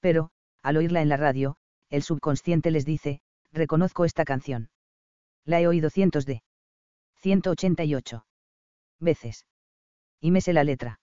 Pero, 0.00 0.32
al 0.62 0.76
oírla 0.76 1.00
en 1.00 1.08
la 1.08 1.16
radio, 1.16 1.56
el 1.88 2.02
subconsciente 2.02 2.70
les 2.70 2.84
dice, 2.84 3.22
reconozco 3.52 4.04
esta 4.04 4.26
canción. 4.26 4.68
La 5.46 5.62
he 5.62 5.66
oído 5.66 5.88
cientos 5.88 6.26
de. 6.26 6.42
188. 7.22 8.26
Veces. 9.00 9.46
Y 10.20 10.30
me 10.30 10.42
sé 10.42 10.52
la 10.52 10.62
letra. 10.62 11.00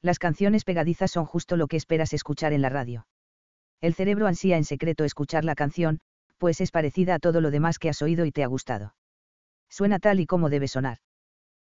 Las 0.00 0.18
canciones 0.18 0.64
pegadizas 0.64 1.10
son 1.10 1.26
justo 1.26 1.58
lo 1.58 1.66
que 1.66 1.76
esperas 1.76 2.14
escuchar 2.14 2.54
en 2.54 2.62
la 2.62 2.70
radio. 2.70 3.06
El 3.82 3.92
cerebro 3.92 4.28
ansía 4.28 4.56
en 4.56 4.64
secreto 4.64 5.04
escuchar 5.04 5.44
la 5.44 5.54
canción, 5.54 6.00
pues 6.42 6.60
es 6.60 6.72
parecida 6.72 7.14
a 7.14 7.18
todo 7.20 7.40
lo 7.40 7.52
demás 7.52 7.78
que 7.78 7.88
has 7.88 8.02
oído 8.02 8.24
y 8.24 8.32
te 8.32 8.42
ha 8.42 8.48
gustado. 8.48 8.96
Suena 9.70 10.00
tal 10.00 10.18
y 10.18 10.26
como 10.26 10.50
debe 10.50 10.66
sonar. 10.66 10.98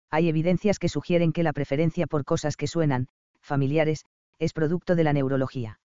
Hay 0.08 0.28
evidencias 0.28 0.78
que 0.78 0.88
sugieren 0.88 1.32
que 1.32 1.42
la 1.42 1.52
preferencia 1.52 2.06
por 2.06 2.24
cosas 2.24 2.56
que 2.56 2.68
suenan, 2.68 3.08
familiares, 3.40 4.04
es 4.38 4.52
producto 4.52 4.94
de 4.94 5.02
la 5.02 5.12
neurología. 5.12 5.80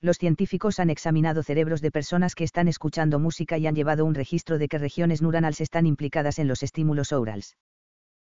Los 0.00 0.18
científicos 0.18 0.80
han 0.80 0.90
examinado 0.90 1.44
cerebros 1.44 1.80
de 1.80 1.92
personas 1.92 2.34
que 2.34 2.42
están 2.42 2.66
escuchando 2.66 3.20
música 3.20 3.58
y 3.58 3.68
han 3.68 3.76
llevado 3.76 4.04
un 4.04 4.16
registro 4.16 4.58
de 4.58 4.66
qué 4.66 4.78
regiones 4.78 5.22
neuronales 5.22 5.60
están 5.60 5.86
implicadas 5.86 6.40
en 6.40 6.48
los 6.48 6.64
estímulos 6.64 7.12
orals. 7.12 7.56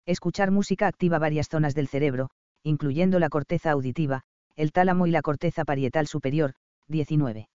Escuchar 0.07 0.49
música 0.49 0.87
activa 0.87 1.19
varias 1.19 1.47
zonas 1.47 1.75
del 1.75 1.87
cerebro, 1.87 2.31
incluyendo 2.63 3.19
la 3.19 3.29
corteza 3.29 3.69
auditiva, 3.69 4.23
el 4.55 4.71
tálamo 4.71 5.05
y 5.05 5.11
la 5.11 5.21
corteza 5.21 5.63
parietal 5.63 6.07
superior, 6.07 6.55
19. 6.87 7.49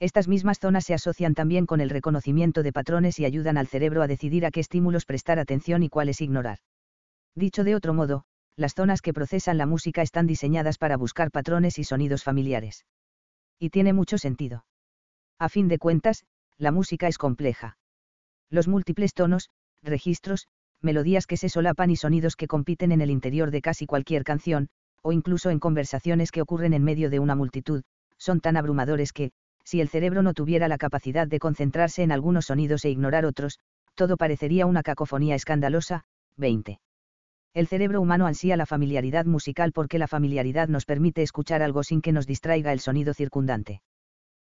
Estas 0.00 0.28
mismas 0.28 0.60
zonas 0.60 0.84
se 0.84 0.94
asocian 0.94 1.34
también 1.34 1.66
con 1.66 1.80
el 1.80 1.90
reconocimiento 1.90 2.62
de 2.62 2.72
patrones 2.72 3.18
y 3.18 3.24
ayudan 3.24 3.58
al 3.58 3.66
cerebro 3.66 4.02
a 4.02 4.06
decidir 4.06 4.46
a 4.46 4.52
qué 4.52 4.60
estímulos 4.60 5.04
prestar 5.04 5.40
atención 5.40 5.82
y 5.82 5.88
cuáles 5.88 6.20
ignorar. 6.20 6.58
Dicho 7.34 7.64
de 7.64 7.74
otro 7.74 7.94
modo, 7.94 8.24
las 8.56 8.74
zonas 8.74 9.02
que 9.02 9.12
procesan 9.12 9.58
la 9.58 9.66
música 9.66 10.02
están 10.02 10.26
diseñadas 10.26 10.78
para 10.78 10.96
buscar 10.96 11.30
patrones 11.30 11.78
y 11.78 11.84
sonidos 11.84 12.22
familiares. 12.22 12.84
Y 13.58 13.70
tiene 13.70 13.92
mucho 13.92 14.18
sentido. 14.18 14.64
A 15.38 15.48
fin 15.48 15.68
de 15.68 15.78
cuentas, 15.78 16.24
la 16.58 16.70
música 16.70 17.08
es 17.08 17.18
compleja. 17.18 17.76
Los 18.50 18.68
múltiples 18.68 19.14
tonos, 19.14 19.50
registros, 19.82 20.46
melodías 20.80 21.26
que 21.26 21.36
se 21.36 21.48
solapan 21.48 21.90
y 21.90 21.96
sonidos 21.96 22.36
que 22.36 22.46
compiten 22.46 22.92
en 22.92 23.00
el 23.00 23.10
interior 23.10 23.50
de 23.50 23.62
casi 23.62 23.86
cualquier 23.86 24.22
canción, 24.22 24.68
o 25.02 25.12
incluso 25.12 25.50
en 25.50 25.58
conversaciones 25.58 26.30
que 26.30 26.42
ocurren 26.42 26.72
en 26.72 26.84
medio 26.84 27.10
de 27.10 27.18
una 27.18 27.34
multitud, 27.34 27.82
son 28.16 28.40
tan 28.40 28.56
abrumadores 28.56 29.12
que, 29.12 29.32
si 29.68 29.82
el 29.82 29.90
cerebro 29.90 30.22
no 30.22 30.32
tuviera 30.32 30.66
la 30.66 30.78
capacidad 30.78 31.28
de 31.28 31.38
concentrarse 31.38 32.02
en 32.02 32.10
algunos 32.10 32.46
sonidos 32.46 32.86
e 32.86 32.90
ignorar 32.90 33.26
otros, 33.26 33.58
todo 33.96 34.16
parecería 34.16 34.64
una 34.64 34.82
cacofonía 34.82 35.34
escandalosa. 35.34 36.06
20. 36.38 36.80
El 37.52 37.66
cerebro 37.66 38.00
humano 38.00 38.26
ansía 38.26 38.56
la 38.56 38.64
familiaridad 38.64 39.26
musical 39.26 39.72
porque 39.72 39.98
la 39.98 40.06
familiaridad 40.06 40.68
nos 40.68 40.86
permite 40.86 41.22
escuchar 41.22 41.60
algo 41.60 41.82
sin 41.82 42.00
que 42.00 42.12
nos 42.12 42.26
distraiga 42.26 42.72
el 42.72 42.80
sonido 42.80 43.12
circundante. 43.12 43.82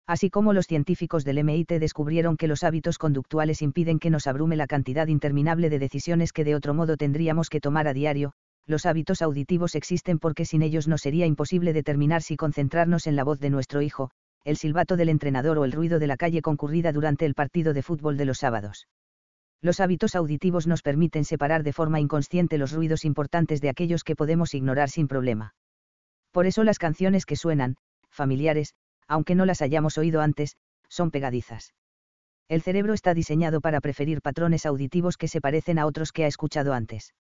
Así 0.06 0.30
como 0.30 0.54
los 0.54 0.66
científicos 0.66 1.22
del 1.26 1.44
MIT 1.44 1.72
descubrieron 1.72 2.38
que 2.38 2.48
los 2.48 2.64
hábitos 2.64 2.96
conductuales 2.96 3.60
impiden 3.60 3.98
que 3.98 4.08
nos 4.08 4.26
abrume 4.26 4.56
la 4.56 4.66
cantidad 4.66 5.06
interminable 5.08 5.68
de 5.68 5.78
decisiones 5.78 6.32
que 6.32 6.44
de 6.44 6.54
otro 6.54 6.72
modo 6.72 6.96
tendríamos 6.96 7.50
que 7.50 7.60
tomar 7.60 7.88
a 7.88 7.92
diario, 7.92 8.32
los 8.66 8.86
hábitos 8.86 9.20
auditivos 9.20 9.74
existen 9.74 10.18
porque 10.18 10.46
sin 10.46 10.62
ellos 10.62 10.88
no 10.88 10.96
sería 10.96 11.26
imposible 11.26 11.74
determinar 11.74 12.22
si 12.22 12.38
concentrarnos 12.38 13.06
en 13.06 13.16
la 13.16 13.24
voz 13.24 13.38
de 13.38 13.50
nuestro 13.50 13.82
hijo, 13.82 14.10
el 14.44 14.56
silbato 14.56 14.96
del 14.96 15.08
entrenador 15.08 15.58
o 15.58 15.64
el 15.64 15.72
ruido 15.72 15.98
de 15.98 16.06
la 16.06 16.16
calle 16.16 16.42
concurrida 16.42 16.92
durante 16.92 17.26
el 17.26 17.34
partido 17.34 17.72
de 17.72 17.82
fútbol 17.82 18.16
de 18.16 18.24
los 18.24 18.38
sábados. 18.38 18.86
Los 19.62 19.80
hábitos 19.80 20.14
auditivos 20.14 20.66
nos 20.66 20.82
permiten 20.82 21.24
separar 21.24 21.62
de 21.62 21.72
forma 21.72 22.00
inconsciente 22.00 22.56
los 22.56 22.72
ruidos 22.72 23.04
importantes 23.04 23.60
de 23.60 23.68
aquellos 23.68 24.04
que 24.04 24.16
podemos 24.16 24.54
ignorar 24.54 24.88
sin 24.88 25.06
problema. 25.06 25.54
Por 26.32 26.46
eso 26.46 26.64
las 26.64 26.78
canciones 26.78 27.26
que 27.26 27.36
suenan, 27.36 27.76
familiares, 28.08 28.74
aunque 29.06 29.34
no 29.34 29.44
las 29.44 29.60
hayamos 29.60 29.98
oído 29.98 30.20
antes, 30.20 30.56
son 30.88 31.10
pegadizas. 31.10 31.74
El 32.48 32.62
cerebro 32.62 32.94
está 32.94 33.14
diseñado 33.14 33.60
para 33.60 33.80
preferir 33.80 34.22
patrones 34.22 34.66
auditivos 34.66 35.16
que 35.16 35.28
se 35.28 35.40
parecen 35.40 35.78
a 35.78 35.86
otros 35.86 36.12
que 36.12 36.24
ha 36.24 36.26
escuchado 36.26 36.72
antes. 36.72 37.14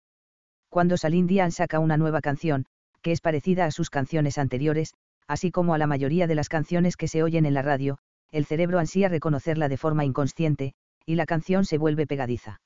Cuando 0.69 0.97
Salin 0.97 1.27
Dian 1.27 1.51
saca 1.51 1.79
una 1.79 1.97
nueva 1.97 2.21
canción, 2.21 2.65
que 3.01 3.11
es 3.11 3.21
parecida 3.21 3.65
a 3.65 3.71
sus 3.71 3.89
canciones 3.89 4.37
anteriores, 4.37 4.93
así 5.29 5.51
como 5.51 5.75
a 5.75 5.77
la 5.77 5.85
mayoría 5.85 6.25
de 6.25 6.33
las 6.33 6.49
canciones 6.49 6.97
que 6.97 7.07
se 7.07 7.21
oyen 7.21 7.45
en 7.45 7.53
la 7.53 7.61
radio, 7.61 7.99
el 8.31 8.45
cerebro 8.45 8.79
ansía 8.79 9.09
reconocerla 9.09 9.69
de 9.69 9.77
forma 9.77 10.03
inconsciente, 10.03 10.73
y 11.05 11.15
la 11.15 11.27
canción 11.27 11.65
se 11.65 11.77
vuelve 11.77 12.07
pegadiza. 12.07 12.61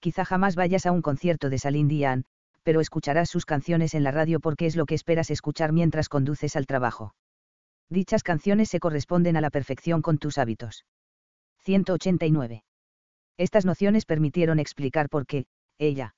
Quizá 0.00 0.24
jamás 0.24 0.56
vayas 0.56 0.86
a 0.86 0.92
un 0.92 1.02
concierto 1.02 1.50
de 1.50 1.58
Salin 1.58 1.88
Dian, 1.88 2.24
pero 2.62 2.80
escucharás 2.80 3.28
sus 3.28 3.44
canciones 3.44 3.92
en 3.92 4.04
la 4.04 4.10
radio 4.10 4.40
porque 4.40 4.64
es 4.64 4.74
lo 4.74 4.86
que 4.86 4.94
esperas 4.94 5.30
escuchar 5.30 5.72
mientras 5.72 6.08
conduces 6.08 6.56
al 6.56 6.66
trabajo. 6.66 7.14
Dichas 7.90 8.22
canciones 8.22 8.70
se 8.70 8.80
corresponden 8.80 9.36
a 9.36 9.42
la 9.42 9.50
perfección 9.50 10.00
con 10.00 10.16
tus 10.16 10.38
hábitos. 10.38 10.86
189. 11.58 12.64
Estas 13.36 13.66
nociones 13.66 14.06
permitieron 14.06 14.58
explicar 14.58 15.10
por 15.10 15.26
qué, 15.26 15.44
ella, 15.78 16.14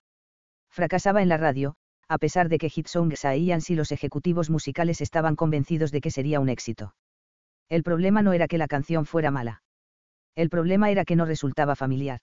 fracasaba 0.70 1.20
en 1.20 1.28
la 1.28 1.36
radio, 1.36 1.74
a 2.08 2.18
pesar 2.18 2.48
de 2.48 2.58
que 2.58 2.70
Hitsong 2.74 3.16
sabían 3.16 3.60
si 3.60 3.74
los 3.74 3.92
ejecutivos 3.92 4.50
musicales 4.50 5.00
estaban 5.00 5.36
convencidos 5.36 5.90
de 5.90 6.00
que 6.00 6.10
sería 6.10 6.40
un 6.40 6.48
éxito. 6.48 6.94
El 7.68 7.82
problema 7.82 8.22
no 8.22 8.32
era 8.32 8.48
que 8.48 8.58
la 8.58 8.68
canción 8.68 9.06
fuera 9.06 9.30
mala. 9.30 9.62
El 10.34 10.50
problema 10.50 10.90
era 10.90 11.04
que 11.04 11.16
no 11.16 11.24
resultaba 11.24 11.76
familiar. 11.76 12.20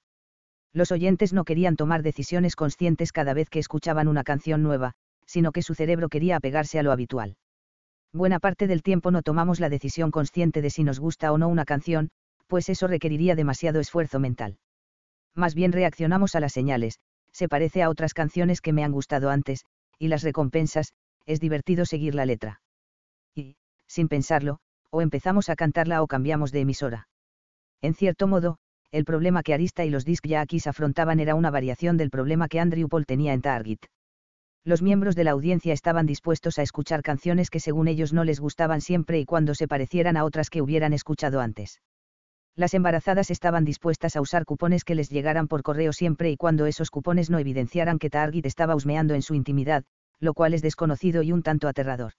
Los 0.74 0.92
oyentes 0.92 1.34
no 1.34 1.44
querían 1.44 1.76
tomar 1.76 2.04
decisiones 2.04 2.56
conscientes 2.56 3.12
cada 3.12 3.34
vez 3.34 3.50
que 3.50 3.60
escuchaban 3.60 4.08
una 4.08 4.24
canción 4.24 4.64
nueva, 4.64 4.94
sino 5.26 5.52
que 5.52 5.62
su 5.62 5.76
cerebro 5.76 6.10
quería 6.10 6.38
apegarse 6.38 6.80
a 6.80 6.84
lo 6.84 6.92
habitual. 6.92 7.36
Buena 8.14 8.40
parte 8.40 8.68
del 8.68 8.84
tiempo 8.84 9.12
no 9.12 9.22
tomamos 9.22 9.60
la 9.60 9.70
decisión 9.70 10.12
consciente 10.12 10.62
de 10.62 10.70
si 10.70 10.84
nos 10.84 11.00
gusta 11.00 11.32
o 11.32 11.38
no 11.38 11.48
una 11.48 11.66
canción, 11.66 12.10
pues 12.48 12.68
eso 12.70 12.88
requeriría 12.88 13.36
demasiado 13.36 13.80
esfuerzo 13.80 14.20
mental. 14.20 14.58
Más 15.36 15.56
bien 15.56 15.72
reaccionamos 15.72 16.36
a 16.36 16.42
las 16.42 16.52
señales, 16.52 17.00
se 17.32 17.48
parece 17.48 17.84
a 17.84 17.90
otras 17.90 18.14
canciones 18.14 18.62
que 18.62 18.74
me 18.74 18.84
han 18.84 18.92
gustado 18.92 19.30
antes, 19.30 19.66
y 19.98 20.08
las 20.08 20.24
recompensas, 20.24 20.94
es 21.26 21.40
divertido 21.40 21.86
seguir 21.86 22.16
la 22.16 22.26
letra. 22.26 22.62
Y, 23.36 23.56
sin 23.88 24.08
pensarlo, 24.08 24.60
o 24.90 25.02
empezamos 25.02 25.50
a 25.50 25.56
cantarla 25.56 26.02
o 26.02 26.08
cambiamos 26.08 26.52
de 26.52 26.62
emisora. 26.62 27.08
En 27.82 27.94
cierto 27.94 28.28
modo, 28.28 28.58
el 28.92 29.06
problema 29.06 29.42
que 29.42 29.54
Arista 29.54 29.86
y 29.86 29.90
los 29.90 30.04
disc 30.04 30.26
jockeys 30.28 30.68
afrontaban 30.68 31.20
era 31.20 31.36
una 31.36 31.50
variación 31.50 31.98
del 31.98 32.10
problema 32.10 32.48
que 32.48 32.60
Andrew 32.60 32.90
Paul 32.90 33.06
tenía 33.06 33.34
en 33.34 33.42
Target. 33.42 33.80
Los 34.64 34.82
miembros 34.82 35.16
de 35.16 35.24
la 35.24 35.32
audiencia 35.32 35.74
estaban 35.74 36.06
dispuestos 36.06 36.60
a 36.60 36.62
escuchar 36.62 37.02
canciones 37.02 37.50
que 37.50 37.60
según 37.60 37.88
ellos 37.88 38.14
no 38.14 38.24
les 38.24 38.40
gustaban 38.40 38.82
siempre 38.82 39.20
y 39.20 39.26
cuando 39.26 39.56
se 39.56 39.68
parecieran 39.68 40.18
a 40.18 40.26
otras 40.26 40.50
que 40.50 40.62
hubieran 40.62 40.94
escuchado 40.94 41.40
antes. 41.40 41.82
Las 42.56 42.74
embarazadas 42.74 43.32
estaban 43.32 43.66
dispuestas 43.66 44.16
a 44.16 44.22
usar 44.22 44.46
cupones 44.46 44.84
que 44.84 44.96
les 44.96 45.10
llegaran 45.10 45.48
por 45.48 45.64
correo 45.64 45.94
siempre 45.94 46.32
y 46.32 46.38
cuando 46.38 46.66
esos 46.66 46.90
cupones 46.90 47.30
no 47.30 47.40
evidenciaran 47.40 48.00
que 48.00 48.10
Target 48.10 48.46
estaba 48.46 48.76
husmeando 48.76 49.14
en 49.14 49.22
su 49.22 49.36
intimidad, 49.36 49.84
lo 50.20 50.34
cual 50.34 50.54
es 50.54 50.62
desconocido 50.62 51.24
y 51.24 51.32
un 51.32 51.44
tanto 51.44 51.68
aterrador 51.68 52.14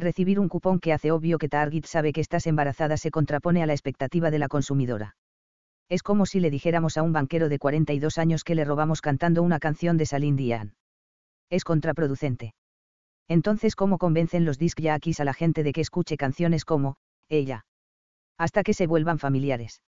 recibir 0.00 0.40
un 0.40 0.48
cupón 0.48 0.80
que 0.80 0.92
hace 0.92 1.12
obvio 1.12 1.38
que 1.38 1.48
Target 1.48 1.84
sabe 1.84 2.12
que 2.12 2.20
estás 2.20 2.46
embarazada 2.46 2.96
se 2.96 3.10
contrapone 3.10 3.62
a 3.62 3.66
la 3.66 3.72
expectativa 3.72 4.30
de 4.30 4.38
la 4.38 4.48
consumidora. 4.48 5.16
Es 5.88 6.02
como 6.02 6.26
si 6.26 6.40
le 6.40 6.50
dijéramos 6.50 6.96
a 6.96 7.02
un 7.02 7.12
banquero 7.12 7.48
de 7.48 7.58
42 7.58 8.18
años 8.18 8.44
que 8.44 8.54
le 8.54 8.64
robamos 8.64 9.00
cantando 9.00 9.42
una 9.42 9.58
canción 9.58 9.96
de 9.96 10.06
Salin 10.06 10.36
Dian. 10.36 10.74
Es 11.50 11.64
contraproducente. 11.64 12.54
Entonces, 13.28 13.76
¿cómo 13.76 13.98
convencen 13.98 14.44
los 14.44 14.58
disc 14.58 14.80
jockeys 14.82 15.20
a 15.20 15.24
la 15.24 15.34
gente 15.34 15.62
de 15.62 15.72
que 15.72 15.80
escuche 15.80 16.16
canciones 16.16 16.64
como, 16.64 16.96
ella? 17.28 17.64
Hasta 18.40 18.62
que 18.62 18.72
se 18.72 18.86
vuelvan 18.86 19.18
familiares. 19.18 19.82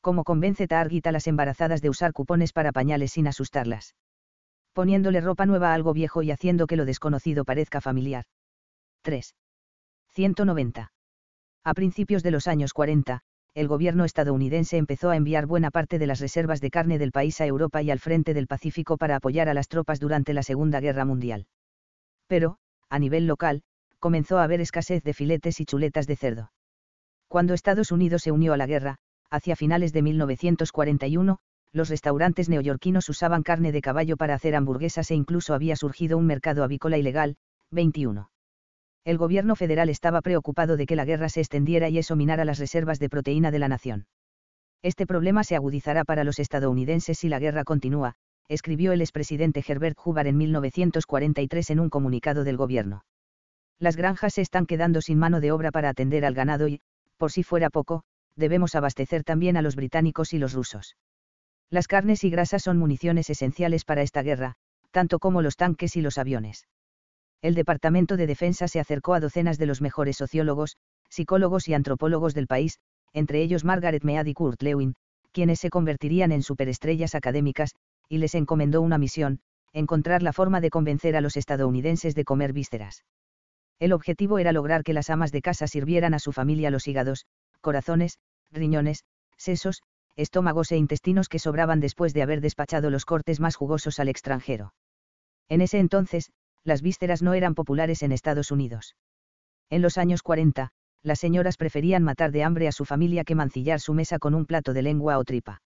¿Cómo 0.00 0.22
convence 0.22 0.68
Target 0.68 1.04
a 1.08 1.10
las 1.10 1.26
embarazadas 1.26 1.82
de 1.82 1.90
usar 1.90 2.12
cupones 2.12 2.52
para 2.52 2.70
pañales 2.70 3.10
sin 3.10 3.26
asustarlas? 3.26 3.96
Poniéndole 4.72 5.20
ropa 5.20 5.46
nueva 5.46 5.72
a 5.72 5.74
algo 5.74 5.92
viejo 5.92 6.22
y 6.22 6.30
haciendo 6.30 6.68
que 6.68 6.76
lo 6.76 6.84
desconocido 6.84 7.44
parezca 7.44 7.80
familiar. 7.80 8.26
3. 9.02 9.34
190. 10.12 10.92
A 11.64 11.74
principios 11.74 12.22
de 12.22 12.30
los 12.30 12.46
años 12.46 12.72
40, 12.72 13.22
el 13.52 13.66
gobierno 13.66 14.04
estadounidense 14.04 14.76
empezó 14.76 15.10
a 15.10 15.16
enviar 15.16 15.46
buena 15.46 15.72
parte 15.72 15.98
de 15.98 16.06
las 16.06 16.20
reservas 16.20 16.60
de 16.60 16.70
carne 16.70 17.00
del 17.00 17.10
país 17.10 17.40
a 17.40 17.46
Europa 17.46 17.82
y 17.82 17.90
al 17.90 17.98
frente 17.98 18.32
del 18.32 18.46
Pacífico 18.46 18.96
para 18.96 19.16
apoyar 19.16 19.48
a 19.48 19.54
las 19.54 19.66
tropas 19.66 19.98
durante 19.98 20.34
la 20.34 20.44
Segunda 20.44 20.78
Guerra 20.78 21.04
Mundial. 21.04 21.48
Pero, 22.28 22.58
a 22.88 23.00
nivel 23.00 23.26
local, 23.26 23.64
comenzó 23.98 24.38
a 24.38 24.44
haber 24.44 24.60
escasez 24.60 25.02
de 25.02 25.14
filetes 25.14 25.58
y 25.58 25.64
chuletas 25.64 26.06
de 26.06 26.14
cerdo. 26.14 26.52
Cuando 27.32 27.54
Estados 27.54 27.92
Unidos 27.92 28.20
se 28.20 28.30
unió 28.30 28.52
a 28.52 28.58
la 28.58 28.66
guerra, 28.66 28.96
hacia 29.30 29.56
finales 29.56 29.94
de 29.94 30.02
1941, 30.02 31.38
los 31.72 31.88
restaurantes 31.88 32.50
neoyorquinos 32.50 33.08
usaban 33.08 33.42
carne 33.42 33.72
de 33.72 33.80
caballo 33.80 34.18
para 34.18 34.34
hacer 34.34 34.54
hamburguesas 34.54 35.10
e 35.10 35.14
incluso 35.14 35.54
había 35.54 35.74
surgido 35.74 36.18
un 36.18 36.26
mercado 36.26 36.62
avícola 36.62 36.98
ilegal, 36.98 37.36
21 37.70 38.28
el 39.04 39.16
gobierno 39.16 39.56
federal 39.56 39.88
estaba 39.88 40.20
preocupado 40.20 40.76
de 40.76 40.84
que 40.84 40.94
la 40.94 41.06
guerra 41.06 41.30
se 41.30 41.40
extendiera 41.40 41.88
y 41.88 41.96
eso 41.96 42.16
minara 42.16 42.44
las 42.44 42.58
reservas 42.58 42.98
de 42.98 43.08
proteína 43.08 43.50
de 43.50 43.58
la 43.58 43.68
nación. 43.68 44.06
Este 44.82 45.06
problema 45.06 45.42
se 45.42 45.56
agudizará 45.56 46.04
para 46.04 46.24
los 46.24 46.38
estadounidenses 46.38 47.18
si 47.18 47.30
la 47.30 47.38
guerra 47.38 47.64
continúa, 47.64 48.14
escribió 48.48 48.92
el 48.92 49.00
expresidente 49.00 49.64
Herbert 49.66 49.96
Hoover 49.98 50.26
en 50.26 50.36
1943 50.36 51.70
en 51.70 51.80
un 51.80 51.88
comunicado 51.88 52.44
del 52.44 52.58
gobierno. 52.58 53.04
Las 53.78 53.96
granjas 53.96 54.34
se 54.34 54.42
están 54.42 54.66
quedando 54.66 55.00
sin 55.00 55.18
mano 55.18 55.40
de 55.40 55.50
obra 55.50 55.72
para 55.72 55.88
atender 55.88 56.24
al 56.24 56.34
ganado 56.34 56.68
y, 56.68 56.80
por 57.22 57.30
si 57.30 57.44
fuera 57.44 57.70
poco, 57.70 58.02
debemos 58.34 58.74
abastecer 58.74 59.22
también 59.22 59.56
a 59.56 59.62
los 59.62 59.76
británicos 59.76 60.32
y 60.32 60.38
los 60.38 60.54
rusos. 60.54 60.96
Las 61.70 61.86
carnes 61.86 62.24
y 62.24 62.30
grasas 62.30 62.64
son 62.64 62.78
municiones 62.78 63.30
esenciales 63.30 63.84
para 63.84 64.02
esta 64.02 64.22
guerra, 64.22 64.54
tanto 64.90 65.20
como 65.20 65.40
los 65.40 65.54
tanques 65.54 65.94
y 65.94 66.00
los 66.00 66.18
aviones. 66.18 66.66
El 67.40 67.54
Departamento 67.54 68.16
de 68.16 68.26
Defensa 68.26 68.66
se 68.66 68.80
acercó 68.80 69.14
a 69.14 69.20
docenas 69.20 69.56
de 69.56 69.66
los 69.66 69.80
mejores 69.80 70.16
sociólogos, 70.16 70.78
psicólogos 71.10 71.68
y 71.68 71.74
antropólogos 71.74 72.34
del 72.34 72.48
país, 72.48 72.80
entre 73.12 73.40
ellos 73.40 73.64
Margaret 73.64 74.02
Mead 74.02 74.26
y 74.26 74.34
Kurt 74.34 74.60
Lewin, 74.60 74.96
quienes 75.30 75.60
se 75.60 75.70
convertirían 75.70 76.32
en 76.32 76.42
superestrellas 76.42 77.14
académicas, 77.14 77.70
y 78.08 78.18
les 78.18 78.34
encomendó 78.34 78.82
una 78.82 78.98
misión, 78.98 79.38
encontrar 79.72 80.24
la 80.24 80.32
forma 80.32 80.60
de 80.60 80.70
convencer 80.70 81.14
a 81.14 81.20
los 81.20 81.36
estadounidenses 81.36 82.16
de 82.16 82.24
comer 82.24 82.52
vísceras. 82.52 83.04
El 83.82 83.92
objetivo 83.92 84.38
era 84.38 84.52
lograr 84.52 84.84
que 84.84 84.92
las 84.92 85.10
amas 85.10 85.32
de 85.32 85.42
casa 85.42 85.66
sirvieran 85.66 86.14
a 86.14 86.20
su 86.20 86.30
familia 86.30 86.70
los 86.70 86.86
hígados, 86.86 87.26
corazones, 87.60 88.16
riñones, 88.52 89.02
sesos, 89.36 89.82
estómagos 90.14 90.70
e 90.70 90.76
intestinos 90.76 91.28
que 91.28 91.40
sobraban 91.40 91.80
después 91.80 92.14
de 92.14 92.22
haber 92.22 92.40
despachado 92.40 92.90
los 92.90 93.04
cortes 93.04 93.40
más 93.40 93.56
jugosos 93.56 93.98
al 93.98 94.08
extranjero. 94.08 94.72
En 95.48 95.60
ese 95.60 95.80
entonces, 95.80 96.30
las 96.62 96.80
vísceras 96.80 97.22
no 97.22 97.34
eran 97.34 97.56
populares 97.56 98.04
en 98.04 98.12
Estados 98.12 98.52
Unidos. 98.52 98.94
En 99.68 99.82
los 99.82 99.98
años 99.98 100.22
40, 100.22 100.70
las 101.02 101.18
señoras 101.18 101.56
preferían 101.56 102.04
matar 102.04 102.30
de 102.30 102.44
hambre 102.44 102.68
a 102.68 102.72
su 102.72 102.84
familia 102.84 103.24
que 103.24 103.34
mancillar 103.34 103.80
su 103.80 103.94
mesa 103.94 104.20
con 104.20 104.36
un 104.36 104.46
plato 104.46 104.74
de 104.74 104.82
lengua 104.82 105.18
o 105.18 105.24
tripa. 105.24 105.60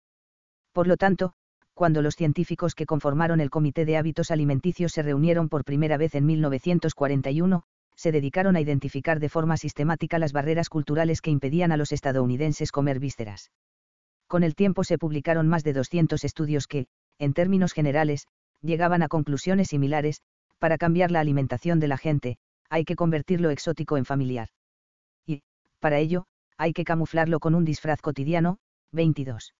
Por 0.72 0.86
lo 0.86 0.96
tanto, 0.96 1.34
cuando 1.74 2.00
los 2.00 2.16
científicos 2.16 2.74
que 2.74 2.86
conformaron 2.86 3.42
el 3.42 3.50
Comité 3.50 3.84
de 3.84 3.98
Hábitos 3.98 4.30
Alimenticios 4.30 4.92
se 4.92 5.02
reunieron 5.02 5.50
por 5.50 5.64
primera 5.64 5.98
vez 5.98 6.14
en 6.14 6.24
1941, 6.24 7.66
se 7.96 8.12
dedicaron 8.12 8.56
a 8.56 8.60
identificar 8.60 9.18
de 9.20 9.28
forma 9.28 9.56
sistemática 9.56 10.18
las 10.18 10.32
barreras 10.32 10.68
culturales 10.68 11.20
que 11.20 11.30
impedían 11.30 11.72
a 11.72 11.76
los 11.76 11.92
estadounidenses 11.92 12.70
comer 12.70 13.00
vísceras. 13.00 13.50
Con 14.26 14.42
el 14.42 14.54
tiempo 14.54 14.84
se 14.84 14.98
publicaron 14.98 15.48
más 15.48 15.64
de 15.64 15.72
200 15.72 16.22
estudios 16.24 16.66
que, 16.66 16.86
en 17.18 17.32
términos 17.32 17.72
generales, 17.72 18.26
llegaban 18.60 19.02
a 19.02 19.08
conclusiones 19.08 19.68
similares, 19.68 20.20
para 20.58 20.78
cambiar 20.78 21.10
la 21.10 21.20
alimentación 21.20 21.80
de 21.80 21.88
la 21.88 21.96
gente, 21.96 22.38
hay 22.68 22.84
que 22.84 22.96
convertir 22.96 23.40
lo 23.40 23.50
exótico 23.50 23.96
en 23.96 24.04
familiar. 24.04 24.48
Y, 25.26 25.42
para 25.80 25.98
ello, 25.98 26.26
hay 26.56 26.72
que 26.72 26.84
camuflarlo 26.84 27.40
con 27.40 27.54
un 27.54 27.64
disfraz 27.64 28.00
cotidiano. 28.00 28.58
22. 28.92 29.54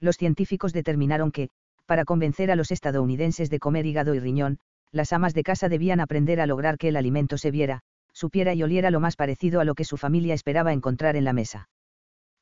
Los 0.00 0.16
científicos 0.16 0.72
determinaron 0.72 1.32
que, 1.32 1.50
para 1.86 2.04
convencer 2.04 2.50
a 2.50 2.56
los 2.56 2.70
estadounidenses 2.70 3.50
de 3.50 3.58
comer 3.58 3.86
hígado 3.86 4.14
y 4.14 4.20
riñón, 4.20 4.58
las 4.92 5.12
amas 5.12 5.34
de 5.34 5.42
casa 5.42 5.68
debían 5.68 6.00
aprender 6.00 6.40
a 6.40 6.46
lograr 6.46 6.78
que 6.78 6.88
el 6.88 6.96
alimento 6.96 7.38
se 7.38 7.50
viera, 7.50 7.80
supiera 8.12 8.54
y 8.54 8.62
oliera 8.62 8.90
lo 8.90 9.00
más 9.00 9.16
parecido 9.16 9.60
a 9.60 9.64
lo 9.64 9.74
que 9.74 9.84
su 9.84 9.96
familia 9.96 10.34
esperaba 10.34 10.72
encontrar 10.72 11.16
en 11.16 11.24
la 11.24 11.32
mesa. 11.32 11.68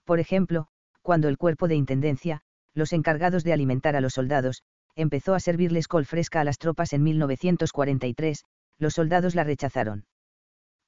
Por 0.04 0.20
ejemplo, 0.20 0.68
cuando 1.02 1.28
el 1.28 1.38
cuerpo 1.38 1.68
de 1.68 1.74
intendencia, 1.74 2.40
los 2.74 2.92
encargados 2.92 3.44
de 3.44 3.52
alimentar 3.52 3.96
a 3.96 4.00
los 4.00 4.14
soldados, 4.14 4.62
empezó 4.94 5.34
a 5.34 5.40
servirles 5.40 5.88
col 5.88 6.06
fresca 6.06 6.40
a 6.40 6.44
las 6.44 6.58
tropas 6.58 6.92
en 6.92 7.02
1943, 7.02 8.44
los 8.78 8.94
soldados 8.94 9.34
la 9.34 9.44
rechazaron. 9.44 10.06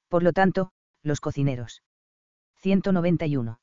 Por 0.07 0.23
lo 0.23 0.33
tanto, 0.33 0.71
los 1.03 1.21
cocineros. 1.21 1.83
191. 2.57 3.59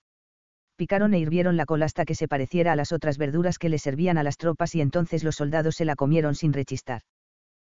Picaron 0.77 1.15
e 1.15 1.19
hirvieron 1.19 1.57
la 1.57 1.67
col 1.67 1.83
hasta 1.83 2.05
que 2.05 2.15
se 2.15 2.29
pareciera 2.29 2.73
a 2.73 2.77
las 2.77 2.93
otras 2.93 3.19
verduras 3.19 3.59
que 3.59 3.69
le 3.69 3.79
servían 3.79 4.19
a 4.19 4.23
las 4.23 4.37
tropas 4.37 4.75
y 4.75 4.81
entonces 4.81 5.25
los 5.25 5.37
soldados 5.37 5.77
se 5.77 5.85
la 5.85 5.97
comieron 5.97 6.35
sin 6.35 6.53
rechistar. 6.53 7.03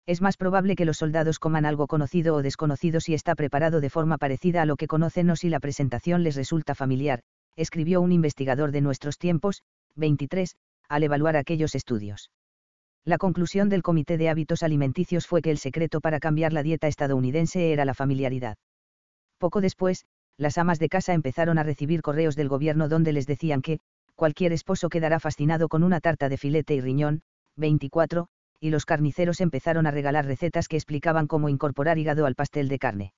Es 0.06 0.20
más 0.20 0.36
probable 0.36 0.76
que 0.76 0.84
los 0.84 0.98
soldados 0.98 1.38
coman 1.38 1.64
algo 1.64 1.86
conocido 1.86 2.34
o 2.34 2.42
desconocido 2.42 3.00
si 3.00 3.14
está 3.14 3.34
preparado 3.34 3.80
de 3.80 3.88
forma 3.88 4.18
parecida 4.18 4.60
a 4.60 4.66
lo 4.66 4.76
que 4.76 4.86
conocen 4.86 5.30
o 5.30 5.36
si 5.36 5.48
la 5.48 5.60
presentación 5.60 6.22
les 6.22 6.36
resulta 6.36 6.74
familiar, 6.74 7.22
escribió 7.56 8.02
un 8.02 8.12
investigador 8.12 8.70
de 8.70 8.82
nuestros 8.82 9.16
tiempos, 9.16 9.62
23, 9.96 10.56
al 10.88 11.02
evaluar 11.04 11.36
aquellos 11.36 11.74
estudios. 11.74 12.30
La 13.06 13.16
conclusión 13.16 13.68
del 13.68 13.82
Comité 13.82 14.18
de 14.18 14.28
Hábitos 14.28 14.62
Alimenticios 14.62 15.26
fue 15.26 15.40
que 15.40 15.50
el 15.50 15.58
secreto 15.58 16.00
para 16.00 16.20
cambiar 16.20 16.52
la 16.52 16.62
dieta 16.62 16.88
estadounidense 16.88 17.72
era 17.72 17.84
la 17.84 17.94
familiaridad. 17.94 18.56
Poco 19.38 19.60
después, 19.60 20.04
las 20.36 20.58
amas 20.58 20.78
de 20.78 20.88
casa 20.88 21.14
empezaron 21.14 21.58
a 21.58 21.62
recibir 21.62 22.02
correos 22.02 22.36
del 22.36 22.48
gobierno 22.48 22.88
donde 22.88 23.12
les 23.12 23.26
decían 23.26 23.62
que, 23.62 23.80
cualquier 24.14 24.52
esposo 24.52 24.88
quedará 24.88 25.20
fascinado 25.20 25.68
con 25.68 25.82
una 25.82 26.00
tarta 26.00 26.28
de 26.28 26.36
filete 26.38 26.74
y 26.74 26.80
riñón, 26.80 27.22
24, 27.56 28.28
y 28.64 28.70
los 28.70 28.86
carniceros 28.86 29.42
empezaron 29.42 29.86
a 29.86 29.90
regalar 29.90 30.24
recetas 30.24 30.68
que 30.68 30.76
explicaban 30.76 31.26
cómo 31.26 31.50
incorporar 31.50 31.98
hígado 31.98 32.24
al 32.24 32.34
pastel 32.34 32.68
de 32.68 32.78
carne. 32.78 33.12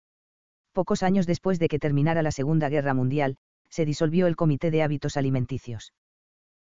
Pocos 0.72 1.04
años 1.04 1.24
después 1.24 1.60
de 1.60 1.68
que 1.68 1.78
terminara 1.78 2.20
la 2.20 2.32
Segunda 2.32 2.68
Guerra 2.68 2.94
Mundial, 2.94 3.36
se 3.70 3.84
disolvió 3.84 4.26
el 4.26 4.34
Comité 4.34 4.72
de 4.72 4.82
Hábitos 4.82 5.16
Alimenticios. 5.16 5.94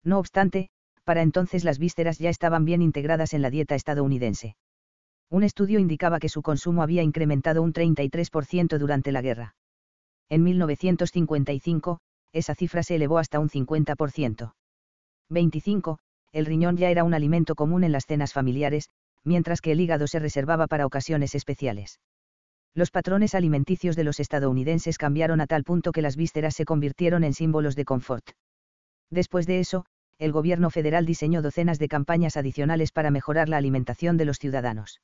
No 0.02 0.18
obstante, 0.18 0.68
para 1.04 1.22
entonces 1.22 1.62
las 1.62 1.78
vísceras 1.78 2.18
ya 2.18 2.28
estaban 2.28 2.64
bien 2.64 2.82
integradas 2.82 3.34
en 3.34 3.42
la 3.42 3.50
dieta 3.50 3.76
estadounidense. 3.76 4.56
Un 5.30 5.44
estudio 5.44 5.78
indicaba 5.78 6.18
que 6.18 6.28
su 6.28 6.42
consumo 6.42 6.82
había 6.82 7.04
incrementado 7.04 7.62
un 7.62 7.72
33% 7.72 8.78
durante 8.78 9.12
la 9.12 9.22
guerra. 9.22 9.54
En 10.28 10.42
1955, 10.42 12.00
esa 12.32 12.56
cifra 12.56 12.82
se 12.82 12.96
elevó 12.96 13.18
hasta 13.18 13.38
un 13.38 13.48
50%. 13.48 14.54
25. 15.30 16.00
El 16.32 16.46
riñón 16.46 16.76
ya 16.76 16.90
era 16.90 17.04
un 17.04 17.14
alimento 17.14 17.54
común 17.54 17.84
en 17.84 17.92
las 17.92 18.06
cenas 18.06 18.32
familiares, 18.32 18.88
mientras 19.22 19.60
que 19.60 19.72
el 19.72 19.80
hígado 19.80 20.06
se 20.06 20.18
reservaba 20.18 20.66
para 20.66 20.86
ocasiones 20.86 21.34
especiales. 21.34 22.00
Los 22.74 22.90
patrones 22.90 23.34
alimenticios 23.34 23.96
de 23.96 24.04
los 24.04 24.18
estadounidenses 24.18 24.96
cambiaron 24.96 25.42
a 25.42 25.46
tal 25.46 25.62
punto 25.62 25.92
que 25.92 26.00
las 26.00 26.16
vísceras 26.16 26.54
se 26.54 26.64
convirtieron 26.64 27.22
en 27.22 27.34
símbolos 27.34 27.76
de 27.76 27.84
confort. 27.84 28.30
Después 29.10 29.46
de 29.46 29.60
eso, 29.60 29.84
el 30.18 30.32
gobierno 30.32 30.70
federal 30.70 31.04
diseñó 31.04 31.42
docenas 31.42 31.78
de 31.78 31.88
campañas 31.88 32.38
adicionales 32.38 32.92
para 32.92 33.10
mejorar 33.10 33.50
la 33.50 33.58
alimentación 33.58 34.16
de 34.16 34.24
los 34.24 34.38
ciudadanos. 34.38 35.02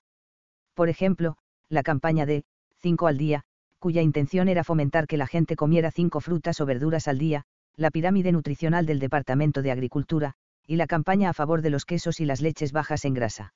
Por 0.75 0.89
ejemplo, 0.89 1.37
la 1.69 1.83
campaña 1.83 2.25
de 2.25 2.45
5 2.79 3.07
al 3.07 3.19
día, 3.19 3.43
cuya 3.79 4.01
intención 4.01 4.49
era 4.49 4.65
fomentar 4.65 5.07
que 5.07 5.19
la 5.19 5.27
gente 5.27 5.57
comiera 5.57 5.91
cinco 5.91 6.21
frutas 6.21 6.61
o 6.61 6.67
verduras 6.67 7.07
al 7.07 7.19
día, 7.19 7.45
la 7.77 7.91
pirámide 7.91 8.33
nutricional 8.33 8.87
del 8.87 8.99
Departamento 8.99 9.61
de 9.61 9.73
Agricultura, 9.73 10.35
y 10.69 10.77
la 10.77 10.87
campaña 10.87 11.31
a 11.31 11.33
favor 11.33 11.63
de 11.63 11.71
los 11.71 11.87
quesos 11.87 12.21
y 12.21 12.27
las 12.27 12.43
leches 12.43 12.73
bajas 12.73 13.07
en 13.07 13.15
grasa. 13.15 13.55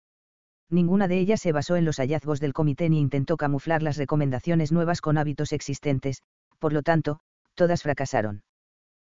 Ninguna 0.70 1.08
de 1.08 1.18
ellas 1.18 1.40
se 1.42 1.52
basó 1.52 1.76
en 1.76 1.84
los 1.84 1.98
hallazgos 1.98 2.40
del 2.40 2.54
comité 2.54 2.88
ni 2.88 2.98
intentó 2.98 3.36
camuflar 3.36 3.82
las 3.82 3.98
recomendaciones 3.98 4.72
nuevas 4.72 5.02
con 5.02 5.18
hábitos 5.18 5.52
existentes, 5.52 6.22
por 6.58 6.72
lo 6.72 6.82
tanto, 6.82 7.20
todas 7.54 7.82
fracasaron. 7.82 8.42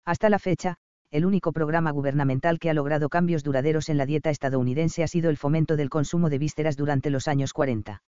Hasta 0.05 0.29
la 0.29 0.39
fecha, 0.39 0.77
el 1.11 1.25
único 1.25 1.51
programa 1.51 1.91
gubernamental 1.91 2.57
que 2.57 2.69
ha 2.69 2.73
logrado 2.73 3.09
cambios 3.09 3.43
duraderos 3.43 3.89
en 3.89 3.97
la 3.97 4.05
dieta 4.05 4.29
estadounidense 4.29 5.03
ha 5.03 5.07
sido 5.07 5.29
el 5.29 5.35
fomento 5.35 5.75
del 5.75 5.89
consumo 5.89 6.29
de 6.29 6.37
vísceras 6.37 6.77
durante 6.77 7.09
los 7.09 7.27
años 7.27 7.51
40. 7.51 8.01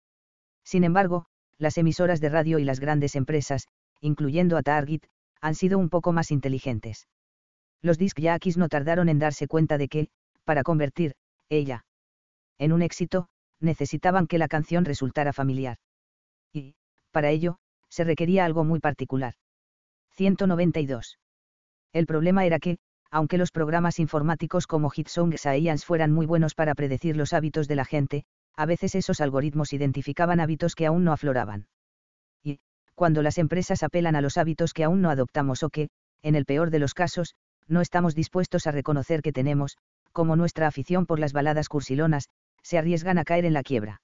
Sin 0.64 0.84
embargo, 0.84 1.24
las 1.56 1.78
emisoras 1.78 2.20
de 2.20 2.28
radio 2.28 2.58
y 2.58 2.64
las 2.64 2.78
grandes 2.78 3.16
empresas, 3.16 3.68
incluyendo 4.02 4.58
a 4.58 4.62
Target, 4.62 5.00
han 5.40 5.54
sido 5.54 5.78
un 5.78 5.88
poco 5.88 6.12
más 6.12 6.30
inteligentes. 6.30 7.06
Los 7.82 7.98
disc 7.98 8.18
jockeys 8.20 8.56
no 8.56 8.68
tardaron 8.68 9.08
en 9.08 9.18
darse 9.18 9.46
cuenta 9.46 9.78
de 9.78 9.88
que, 9.88 10.08
para 10.44 10.62
convertir, 10.62 11.14
ella, 11.48 11.84
en 12.58 12.72
un 12.72 12.82
éxito, 12.82 13.28
necesitaban 13.60 14.26
que 14.26 14.38
la 14.38 14.48
canción 14.48 14.84
resultara 14.84 15.32
familiar. 15.32 15.78
Y, 16.52 16.74
para 17.12 17.30
ello, 17.30 17.58
se 17.88 18.04
requería 18.04 18.44
algo 18.44 18.64
muy 18.64 18.80
particular. 18.80 19.34
192. 20.16 21.18
El 21.92 22.06
problema 22.06 22.44
era 22.44 22.58
que, 22.58 22.78
aunque 23.10 23.38
los 23.38 23.50
programas 23.50 23.98
informáticos 23.98 24.66
como 24.66 24.90
Hitsong 24.94 25.38
Science 25.38 25.86
fueran 25.86 26.12
muy 26.12 26.26
buenos 26.26 26.54
para 26.54 26.74
predecir 26.74 27.16
los 27.16 27.32
hábitos 27.32 27.68
de 27.68 27.76
la 27.76 27.84
gente, 27.84 28.24
a 28.56 28.66
veces 28.66 28.94
esos 28.94 29.20
algoritmos 29.20 29.72
identificaban 29.72 30.40
hábitos 30.40 30.74
que 30.74 30.86
aún 30.86 31.04
no 31.04 31.12
afloraban. 31.12 31.68
Y, 32.42 32.58
cuando 32.94 33.22
las 33.22 33.38
empresas 33.38 33.82
apelan 33.82 34.16
a 34.16 34.20
los 34.20 34.36
hábitos 34.36 34.74
que 34.74 34.84
aún 34.84 35.00
no 35.00 35.10
adoptamos 35.10 35.62
o 35.62 35.70
que, 35.70 35.88
en 36.22 36.34
el 36.34 36.44
peor 36.44 36.70
de 36.70 36.80
los 36.80 36.92
casos, 36.92 37.34
no 37.68 37.80
estamos 37.80 38.14
dispuestos 38.14 38.66
a 38.66 38.72
reconocer 38.72 39.22
que 39.22 39.32
tenemos, 39.32 39.76
como 40.12 40.36
nuestra 40.36 40.66
afición 40.66 41.06
por 41.06 41.20
las 41.20 41.32
baladas 41.32 41.68
cursilonas, 41.68 42.28
se 42.62 42.78
arriesgan 42.78 43.18
a 43.18 43.24
caer 43.24 43.44
en 43.44 43.52
la 43.52 43.62
quiebra. 43.62 44.00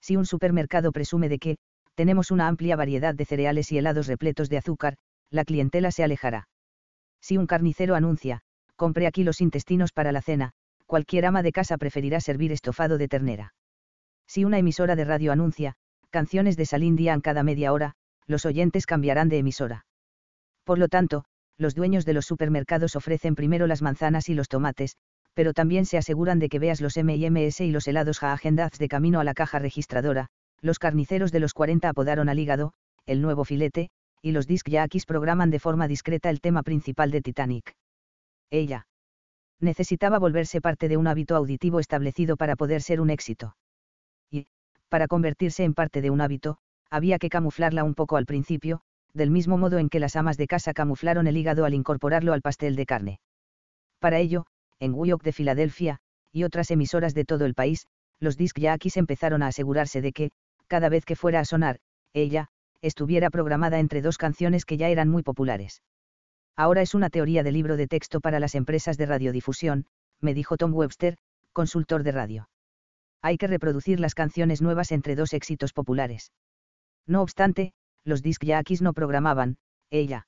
Si 0.00 0.16
un 0.16 0.26
supermercado 0.26 0.92
presume 0.92 1.28
de 1.28 1.38
que, 1.38 1.56
tenemos 1.94 2.30
una 2.30 2.48
amplia 2.48 2.76
variedad 2.76 3.14
de 3.14 3.24
cereales 3.24 3.70
y 3.72 3.78
helados 3.78 4.06
repletos 4.06 4.48
de 4.48 4.58
azúcar, 4.58 4.96
la 5.30 5.44
clientela 5.44 5.90
se 5.90 6.04
alejará. 6.04 6.48
Si 7.20 7.38
un 7.38 7.46
carnicero 7.46 7.94
anuncia, 7.94 8.40
compre 8.76 9.06
aquí 9.06 9.24
los 9.24 9.40
intestinos 9.40 9.92
para 9.92 10.12
la 10.12 10.22
cena, 10.22 10.52
cualquier 10.86 11.26
ama 11.26 11.42
de 11.42 11.52
casa 11.52 11.78
preferirá 11.78 12.20
servir 12.20 12.52
estofado 12.52 12.98
de 12.98 13.08
ternera. 13.08 13.54
Si 14.26 14.44
una 14.44 14.58
emisora 14.58 14.96
de 14.96 15.04
radio 15.04 15.32
anuncia, 15.32 15.74
canciones 16.10 16.56
de 16.56 16.66
Salín 16.66 16.96
Dian 16.96 17.20
cada 17.20 17.42
media 17.42 17.72
hora, 17.72 17.94
los 18.26 18.46
oyentes 18.46 18.86
cambiarán 18.86 19.28
de 19.28 19.38
emisora. 19.38 19.86
Por 20.64 20.78
lo 20.78 20.88
tanto, 20.88 21.24
los 21.58 21.74
dueños 21.74 22.04
de 22.04 22.14
los 22.14 22.26
supermercados 22.26 22.96
ofrecen 22.96 23.34
primero 23.34 23.66
las 23.66 23.82
manzanas 23.82 24.28
y 24.28 24.34
los 24.34 24.48
tomates, 24.48 24.96
pero 25.34 25.52
también 25.52 25.86
se 25.86 25.98
aseguran 25.98 26.38
de 26.38 26.48
que 26.48 26.58
veas 26.58 26.80
los 26.80 26.96
M&M's 26.96 27.60
y 27.60 27.70
los 27.70 27.88
helados 27.88 28.22
Haagen-Dazs 28.22 28.78
de 28.78 28.88
camino 28.88 29.20
a 29.20 29.24
la 29.24 29.34
caja 29.34 29.58
registradora. 29.58 30.28
Los 30.60 30.78
carniceros 30.78 31.32
de 31.32 31.40
los 31.40 31.52
40 31.52 31.88
apodaron 31.88 32.28
al 32.28 32.38
hígado, 32.38 32.72
el 33.06 33.20
nuevo 33.20 33.44
filete, 33.44 33.90
y 34.22 34.32
los 34.32 34.46
disc 34.46 34.66
jockeys 34.70 35.04
programan 35.04 35.50
de 35.50 35.58
forma 35.58 35.88
discreta 35.88 36.30
el 36.30 36.40
tema 36.40 36.62
principal 36.62 37.10
de 37.10 37.20
Titanic. 37.20 37.74
Ella 38.50 38.86
necesitaba 39.60 40.18
volverse 40.18 40.60
parte 40.60 40.88
de 40.88 40.96
un 40.96 41.06
hábito 41.06 41.36
auditivo 41.36 41.80
establecido 41.80 42.36
para 42.36 42.56
poder 42.56 42.82
ser 42.82 43.00
un 43.00 43.10
éxito. 43.10 43.56
Para 44.88 45.08
convertirse 45.08 45.64
en 45.64 45.74
parte 45.74 46.00
de 46.00 46.10
un 46.10 46.20
hábito, 46.20 46.58
había 46.90 47.18
que 47.18 47.28
camuflarla 47.28 47.82
un 47.82 47.94
poco 47.94 48.16
al 48.16 48.26
principio, 48.26 48.82
del 49.14 49.30
mismo 49.30 49.56
modo 49.56 49.78
en 49.78 49.88
que 49.88 50.00
las 50.00 50.16
amas 50.16 50.36
de 50.36 50.46
casa 50.46 50.74
camuflaron 50.74 51.26
el 51.26 51.36
hígado 51.36 51.64
al 51.64 51.74
incorporarlo 51.74 52.32
al 52.32 52.42
pastel 52.42 52.76
de 52.76 52.84
carne. 52.84 53.20
Para 54.00 54.18
ello, 54.18 54.44
en 54.80 54.92
Wyock 54.92 55.22
de 55.22 55.32
Filadelfia, 55.32 55.98
y 56.32 56.42
otras 56.44 56.70
emisoras 56.70 57.14
de 57.14 57.24
todo 57.24 57.46
el 57.46 57.54
país, 57.54 57.86
los 58.18 58.36
disc 58.36 58.58
jockeys 58.60 58.96
empezaron 58.96 59.42
a 59.42 59.46
asegurarse 59.46 60.00
de 60.02 60.12
que, 60.12 60.30
cada 60.66 60.88
vez 60.88 61.04
que 61.04 61.16
fuera 61.16 61.40
a 61.40 61.44
sonar, 61.44 61.78
ella, 62.12 62.48
estuviera 62.82 63.30
programada 63.30 63.78
entre 63.78 64.02
dos 64.02 64.18
canciones 64.18 64.64
que 64.64 64.76
ya 64.76 64.88
eran 64.88 65.08
muy 65.08 65.22
populares. 65.22 65.82
Ahora 66.56 66.82
es 66.82 66.94
una 66.94 67.10
teoría 67.10 67.42
de 67.42 67.52
libro 67.52 67.76
de 67.76 67.86
texto 67.86 68.20
para 68.20 68.40
las 68.40 68.54
empresas 68.54 68.96
de 68.96 69.06
radiodifusión, 69.06 69.86
me 70.20 70.34
dijo 70.34 70.56
Tom 70.56 70.74
Webster, 70.74 71.16
consultor 71.52 72.02
de 72.02 72.12
radio. 72.12 72.48
Hay 73.22 73.38
que 73.38 73.46
reproducir 73.46 74.00
las 74.00 74.14
canciones 74.14 74.60
nuevas 74.60 74.92
entre 74.92 75.16
dos 75.16 75.32
éxitos 75.32 75.72
populares. 75.72 76.32
No 77.06 77.22
obstante, 77.22 77.72
los 78.04 78.22
disc 78.22 78.42
jockeys 78.44 78.82
no 78.82 78.92
programaban, 78.92 79.56
ella. 79.90 80.26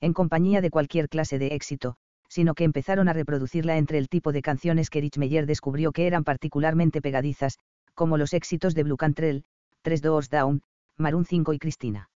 En 0.00 0.12
compañía 0.12 0.60
de 0.60 0.70
cualquier 0.70 1.08
clase 1.08 1.38
de 1.38 1.48
éxito, 1.48 1.96
sino 2.28 2.54
que 2.54 2.64
empezaron 2.64 3.08
a 3.08 3.12
reproducirla 3.12 3.76
entre 3.76 3.98
el 3.98 4.08
tipo 4.08 4.32
de 4.32 4.42
canciones 4.42 4.90
que 4.90 5.00
Rich 5.00 5.18
Meyer 5.18 5.46
descubrió 5.46 5.92
que 5.92 6.06
eran 6.06 6.24
particularmente 6.24 7.00
pegadizas, 7.00 7.58
como 7.94 8.16
los 8.18 8.32
éxitos 8.32 8.74
de 8.74 8.82
Blue 8.82 8.96
Cantrell, 8.96 9.44
Tres 9.82 10.02
Doors 10.02 10.30
Down, 10.30 10.62
Maroon 10.96 11.24
5 11.24 11.52
y 11.52 11.58
Cristina. 11.58 12.10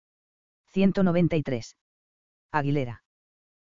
193. 0.66 1.76
Aguilera. 2.50 3.02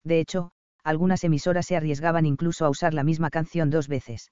De 0.04 0.20
hecho, 0.20 0.52
algunas 0.84 1.24
emisoras 1.24 1.66
se 1.66 1.76
arriesgaban 1.76 2.26
incluso 2.26 2.64
a 2.64 2.70
usar 2.70 2.94
la 2.94 3.02
misma 3.02 3.30
canción 3.30 3.70
dos 3.70 3.88
veces. 3.88 4.30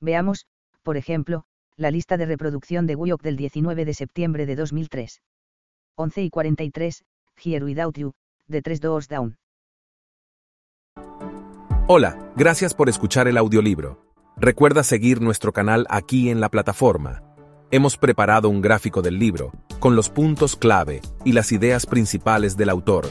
Veamos, 0.00 0.46
por 0.82 0.96
ejemplo, 0.96 1.44
la 1.76 1.90
lista 1.90 2.16
de 2.16 2.26
reproducción 2.26 2.86
de 2.86 2.96
Wyock 2.96 3.22
del 3.22 3.36
19 3.36 3.84
de 3.84 3.94
septiembre 3.94 4.44
de 4.44 4.56
2003. 4.56 5.22
11 6.00 6.22
y 6.22 6.30
43, 6.30 7.04
Here 7.44 7.64
Without 7.64 7.98
You, 7.98 8.12
de 8.48 8.62
3 8.62 8.80
Doors 8.80 9.06
Down. 9.06 9.36
Hola, 11.88 12.32
gracias 12.36 12.72
por 12.72 12.88
escuchar 12.88 13.28
el 13.28 13.36
audiolibro. 13.36 14.06
Recuerda 14.36 14.82
seguir 14.82 15.20
nuestro 15.20 15.52
canal 15.52 15.86
aquí 15.90 16.30
en 16.30 16.40
la 16.40 16.48
plataforma. 16.48 17.22
Hemos 17.70 17.98
preparado 17.98 18.48
un 18.48 18.62
gráfico 18.62 19.02
del 19.02 19.18
libro, 19.18 19.52
con 19.78 19.94
los 19.94 20.08
puntos 20.08 20.56
clave 20.56 21.02
y 21.24 21.32
las 21.32 21.52
ideas 21.52 21.84
principales 21.84 22.56
del 22.56 22.70
autor. 22.70 23.06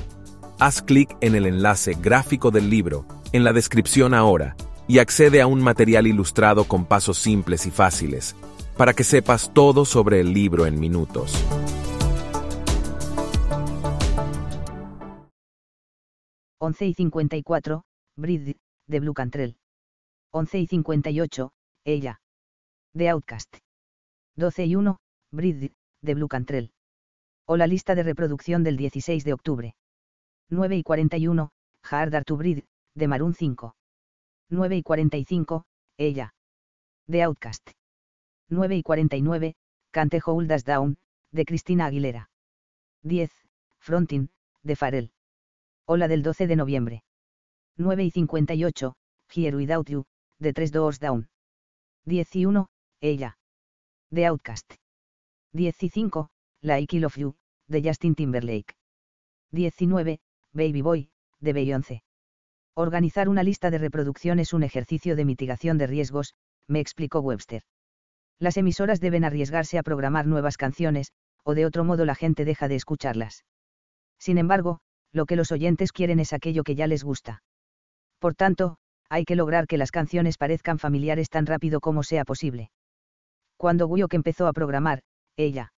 Haz 0.60 0.82
clic 0.82 1.16
en 1.22 1.36
el 1.36 1.46
enlace 1.46 1.96
gráfico 2.02 2.50
del 2.50 2.70
libro, 2.70 3.06
en 3.32 3.44
la 3.44 3.54
descripción 3.54 4.16
ahora, 4.16 4.56
y 4.88 4.98
accede 4.98 5.42
a 5.42 5.48
un 5.48 5.62
material 5.62 6.08
ilustrado 6.08 6.64
con 6.64 6.86
pasos 6.86 7.20
simples 7.20 7.68
y 7.68 7.72
fáciles, 7.72 8.36
para 8.76 8.94
que 8.94 9.04
sepas 9.04 9.52
todo 9.54 9.86
sobre 9.86 10.22
el 10.22 10.34
libro 10.34 10.66
en 10.66 10.80
minutos. 10.80 11.46
Once 16.62 16.86
y 16.86 16.94
54, 16.94 17.84
Brid, 18.18 18.58
de 18.86 19.00
Blue 19.00 19.14
Cantrell. 19.14 19.56
11 20.32 20.60
y 20.60 20.68
58, 20.68 21.52
ella. 21.86 22.20
De 22.94 23.08
Outcast. 23.08 23.58
12 24.36 24.66
y 24.66 24.76
1, 24.76 25.00
Brid, 25.32 25.72
de 26.02 26.14
Blue 26.16 26.28
Cantrell. 26.28 26.72
O 27.48 27.56
la 27.56 27.66
lista 27.66 27.96
de 27.96 28.04
reproducción 28.04 28.66
del 28.66 28.76
16 28.76 29.24
de 29.24 29.34
octubre. 29.34 29.76
9 30.50 30.76
y 30.76 30.84
41, 30.84 31.50
Hard 31.84 32.26
to 32.26 32.36
Breed, 32.36 32.66
de 32.94 33.08
Maroon 33.08 33.34
5. 33.34 33.76
9 34.50 34.76
y 34.76 34.84
45, 34.84 35.64
ella. 35.98 36.34
De 37.08 37.24
Outcast. 37.24 37.72
9 38.50 38.76
y 38.76 38.84
49, 38.84 39.56
Cante 39.92 40.20
Hold 40.26 40.52
Us 40.52 40.66
Down, 40.66 40.98
de 41.32 41.46
Cristina 41.46 41.86
Aguilera. 41.86 42.30
10, 43.04 43.32
Frontin, 43.80 44.30
de 44.62 44.76
Farel. 44.76 45.12
Hola 45.92 46.08
del 46.08 46.22
12 46.22 46.46
de 46.46 46.56
noviembre. 46.56 47.02
9 47.76 48.04
y 48.04 48.12
58, 48.12 48.94
Here 49.34 49.58
Without 49.58 49.90
You, 49.90 50.06
de 50.38 50.54
3 50.54 50.72
Doors 50.72 51.00
Down. 51.00 51.30
10 52.06 52.36
y 52.36 52.46
1, 52.46 52.70
ella. 53.02 53.40
De 54.12 54.28
Outcast. 54.28 54.72
15, 55.58 56.28
Like 56.62 56.96
I 56.96 57.00
Love 57.00 57.16
You, 57.18 57.36
de 57.68 57.82
Justin 57.82 58.14
Timberlake. 58.14 58.76
19, 59.52 60.20
Baby 60.54 60.82
Boy, 60.84 61.10
de 61.40 61.54
Beyoncé. 61.54 62.04
Organizar 62.76 63.28
una 63.28 63.42
lista 63.42 63.72
de 63.72 63.80
reproducción 63.80 64.38
es 64.38 64.54
un 64.54 64.62
ejercicio 64.62 65.16
de 65.16 65.26
mitigación 65.26 65.80
de 65.80 65.88
riesgos, 65.88 66.36
me 66.68 66.82
explicó 66.82 67.22
Webster. 67.22 67.64
Las 68.38 68.58
emisoras 68.58 69.00
deben 69.00 69.24
arriesgarse 69.24 69.80
a 69.80 69.84
programar 69.84 70.28
nuevas 70.28 70.56
canciones, 70.56 71.14
o 71.44 71.56
de 71.56 71.66
otro 71.66 71.84
modo 71.84 72.06
la 72.06 72.14
gente 72.14 72.46
deja 72.46 72.68
de 72.68 72.76
escucharlas. 72.76 73.44
Sin 74.20 74.38
embargo, 74.38 74.82
lo 75.12 75.26
que 75.26 75.36
los 75.36 75.52
oyentes 75.52 75.92
quieren 75.92 76.20
es 76.20 76.34
aquello 76.34 76.64
que 76.64 76.76
ya 76.76 76.88
les 76.88 77.04
gusta. 77.04 77.42
Por 78.20 78.36
tanto, 78.36 78.78
hay 79.10 79.26
que 79.26 79.36
lograr 79.36 79.66
que 79.66 79.78
las 79.78 79.92
canciones 79.92 80.38
parezcan 80.38 80.78
familiares 80.78 81.30
tan 81.30 81.46
rápido 81.46 81.80
como 81.80 82.04
sea 82.04 82.26
posible. 82.26 82.70
Cuando 83.58 83.88
Wyock 83.88 84.14
empezó 84.14 84.48
a 84.48 84.54
programar, 84.54 85.02
ella. 85.36 85.74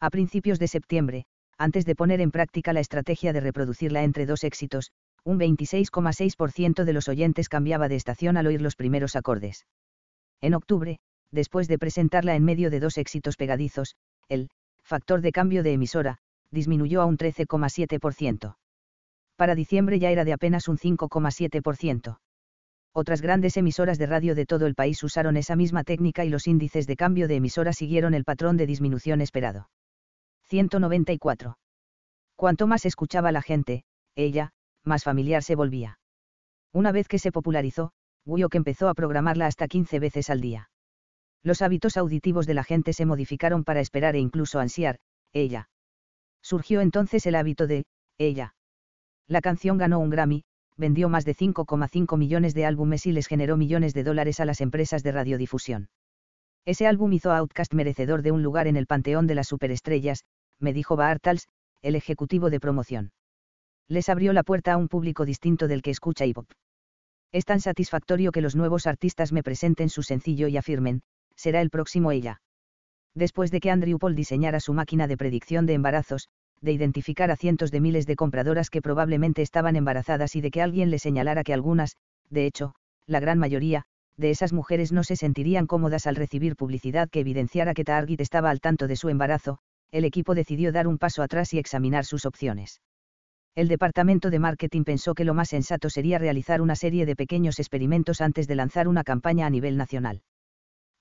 A 0.00 0.10
principios 0.10 0.58
de 0.58 0.68
septiembre, 0.68 1.24
antes 1.58 1.84
de 1.84 1.94
poner 1.94 2.20
en 2.20 2.30
práctica 2.30 2.72
la 2.72 2.80
estrategia 2.80 3.32
de 3.32 3.40
reproducirla 3.40 4.02
entre 4.02 4.26
dos 4.26 4.44
éxitos, 4.44 4.90
un 5.24 5.38
26,6% 5.38 6.84
de 6.84 6.92
los 6.92 7.08
oyentes 7.08 7.48
cambiaba 7.48 7.88
de 7.88 7.96
estación 7.96 8.36
al 8.36 8.46
oír 8.46 8.60
los 8.60 8.76
primeros 8.76 9.16
acordes. 9.16 9.66
En 10.40 10.54
octubre, 10.54 10.98
después 11.30 11.68
de 11.68 11.78
presentarla 11.78 12.34
en 12.34 12.44
medio 12.44 12.70
de 12.70 12.80
dos 12.80 12.98
éxitos 12.98 13.36
pegadizos, 13.36 13.96
el 14.28 14.48
factor 14.82 15.20
de 15.20 15.32
cambio 15.32 15.62
de 15.62 15.72
emisora 15.72 16.18
disminuyó 16.50 17.02
a 17.02 17.06
un 17.06 17.16
13,7%. 17.16 18.56
Para 19.36 19.54
diciembre 19.54 19.98
ya 19.98 20.10
era 20.10 20.24
de 20.24 20.32
apenas 20.32 20.68
un 20.68 20.78
5,7%. 20.78 22.18
Otras 22.92 23.20
grandes 23.20 23.56
emisoras 23.56 23.98
de 23.98 24.06
radio 24.06 24.36
de 24.36 24.46
todo 24.46 24.66
el 24.66 24.76
país 24.76 25.02
usaron 25.02 25.36
esa 25.36 25.56
misma 25.56 25.82
técnica 25.82 26.24
y 26.24 26.28
los 26.28 26.46
índices 26.46 26.86
de 26.86 26.96
cambio 26.96 27.26
de 27.26 27.36
emisora 27.36 27.72
siguieron 27.72 28.14
el 28.14 28.24
patrón 28.24 28.56
de 28.56 28.66
disminución 28.66 29.20
esperado. 29.20 29.68
194. 30.44 31.58
Cuanto 32.36 32.66
más 32.68 32.86
escuchaba 32.86 33.32
la 33.32 33.42
gente, 33.42 33.84
ella, 34.14 34.52
más 34.84 35.02
familiar 35.02 35.42
se 35.42 35.56
volvía. 35.56 35.98
Una 36.72 36.92
vez 36.92 37.08
que 37.08 37.18
se 37.18 37.32
popularizó, 37.32 37.92
que 38.50 38.58
empezó 38.58 38.88
a 38.88 38.94
programarla 38.94 39.46
hasta 39.46 39.68
15 39.68 39.98
veces 39.98 40.30
al 40.30 40.40
día. 40.40 40.70
Los 41.42 41.62
hábitos 41.62 41.96
auditivos 41.96 42.46
de 42.46 42.54
la 42.54 42.64
gente 42.64 42.92
se 42.92 43.06
modificaron 43.06 43.64
para 43.64 43.80
esperar 43.80 44.16
e 44.16 44.20
incluso 44.20 44.60
ansiar, 44.60 44.98
ella. 45.32 45.68
Surgió 46.44 46.82
entonces 46.82 47.24
el 47.24 47.36
hábito 47.36 47.66
de, 47.66 47.86
ella. 48.18 48.54
La 49.26 49.40
canción 49.40 49.78
ganó 49.78 49.98
un 49.98 50.10
Grammy, 50.10 50.44
vendió 50.76 51.08
más 51.08 51.24
de 51.24 51.34
5,5 51.34 52.18
millones 52.18 52.52
de 52.52 52.66
álbumes 52.66 53.06
y 53.06 53.12
les 53.12 53.26
generó 53.26 53.56
millones 53.56 53.94
de 53.94 54.04
dólares 54.04 54.40
a 54.40 54.44
las 54.44 54.60
empresas 54.60 55.02
de 55.02 55.12
radiodifusión. 55.12 55.88
Ese 56.66 56.86
álbum 56.86 57.14
hizo 57.14 57.32
a 57.32 57.38
Outcast 57.38 57.72
merecedor 57.72 58.20
de 58.20 58.30
un 58.30 58.42
lugar 58.42 58.66
en 58.66 58.76
el 58.76 58.86
panteón 58.86 59.26
de 59.26 59.34
las 59.34 59.48
superestrellas, 59.48 60.24
me 60.60 60.74
dijo 60.74 60.96
Bartals, 60.96 61.48
el 61.80 61.94
ejecutivo 61.94 62.50
de 62.50 62.60
promoción. 62.60 63.12
Les 63.88 64.10
abrió 64.10 64.34
la 64.34 64.42
puerta 64.42 64.74
a 64.74 64.76
un 64.76 64.88
público 64.88 65.24
distinto 65.24 65.66
del 65.66 65.80
que 65.80 65.90
escucha 65.90 66.26
hip 66.26 66.36
hop. 66.36 66.46
Es 67.32 67.46
tan 67.46 67.60
satisfactorio 67.60 68.32
que 68.32 68.42
los 68.42 68.54
nuevos 68.54 68.86
artistas 68.86 69.32
me 69.32 69.42
presenten 69.42 69.88
su 69.88 70.02
sencillo 70.02 70.46
y 70.48 70.58
afirmen, 70.58 71.00
será 71.36 71.62
el 71.62 71.70
próximo 71.70 72.12
ella. 72.12 72.42
Después 73.14 73.50
de 73.50 73.60
que 73.60 73.70
Andrew 73.70 73.98
Paul 73.98 74.14
diseñara 74.14 74.60
su 74.60 74.72
máquina 74.72 75.06
de 75.06 75.16
predicción 75.16 75.66
de 75.66 75.74
embarazos, 75.74 76.28
de 76.60 76.72
identificar 76.72 77.30
a 77.30 77.36
cientos 77.36 77.70
de 77.70 77.80
miles 77.80 78.06
de 78.06 78.16
compradoras 78.16 78.70
que 78.70 78.82
probablemente 78.82 79.42
estaban 79.42 79.76
embarazadas 79.76 80.34
y 80.34 80.40
de 80.40 80.50
que 80.50 80.62
alguien 80.62 80.90
le 80.90 80.98
señalara 80.98 81.44
que 81.44 81.54
algunas, 81.54 81.96
de 82.30 82.46
hecho, 82.46 82.74
la 83.06 83.20
gran 83.20 83.38
mayoría, 83.38 83.84
de 84.16 84.30
esas 84.30 84.52
mujeres 84.52 84.92
no 84.92 85.04
se 85.04 85.16
sentirían 85.16 85.66
cómodas 85.66 86.06
al 86.06 86.16
recibir 86.16 86.56
publicidad 86.56 87.08
que 87.10 87.20
evidenciara 87.20 87.74
que 87.74 87.84
Target 87.84 88.20
estaba 88.20 88.50
al 88.50 88.60
tanto 88.60 88.86
de 88.86 88.96
su 88.96 89.08
embarazo, 89.08 89.58
el 89.90 90.04
equipo 90.04 90.34
decidió 90.34 90.72
dar 90.72 90.88
un 90.88 90.98
paso 90.98 91.22
atrás 91.22 91.52
y 91.54 91.58
examinar 91.58 92.04
sus 92.04 92.26
opciones. 92.26 92.80
El 93.54 93.68
departamento 93.68 94.30
de 94.30 94.40
marketing 94.40 94.82
pensó 94.82 95.14
que 95.14 95.24
lo 95.24 95.34
más 95.34 95.50
sensato 95.50 95.88
sería 95.88 96.18
realizar 96.18 96.60
una 96.60 96.74
serie 96.74 97.06
de 97.06 97.14
pequeños 97.14 97.60
experimentos 97.60 98.20
antes 98.20 98.48
de 98.48 98.56
lanzar 98.56 98.88
una 98.88 99.04
campaña 99.04 99.46
a 99.46 99.50
nivel 99.50 99.76
nacional. 99.76 100.22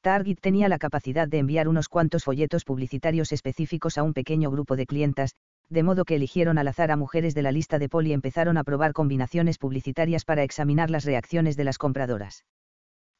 Target 0.04 0.42
tenía 0.42 0.68
la 0.68 0.80
capacidad 0.80 1.30
de 1.30 1.38
enviar 1.38 1.70
unos 1.70 1.88
cuantos 1.88 2.26
folletos 2.26 2.66
publicitarios 2.66 3.32
específicos 3.32 3.98
a 3.98 4.04
un 4.04 4.12
pequeño 4.12 4.52
grupo 4.52 4.76
de 4.76 4.86
clientas, 4.86 5.32
de 5.70 5.82
modo 5.82 6.04
que 6.04 6.16
eligieron 6.16 6.58
al 6.58 6.68
azar 6.68 6.92
a 6.92 6.98
mujeres 6.98 7.34
de 7.34 7.42
la 7.42 7.54
lista 7.54 7.80
de 7.80 7.88
Paul 7.88 8.08
y 8.08 8.12
empezaron 8.12 8.58
a 8.58 8.66
probar 8.66 8.92
combinaciones 8.92 9.58
publicitarias 9.58 10.26
para 10.26 10.44
examinar 10.44 10.90
las 10.90 11.06
reacciones 11.06 11.56
de 11.56 11.64
las 11.64 11.78
compradoras. 11.78 12.44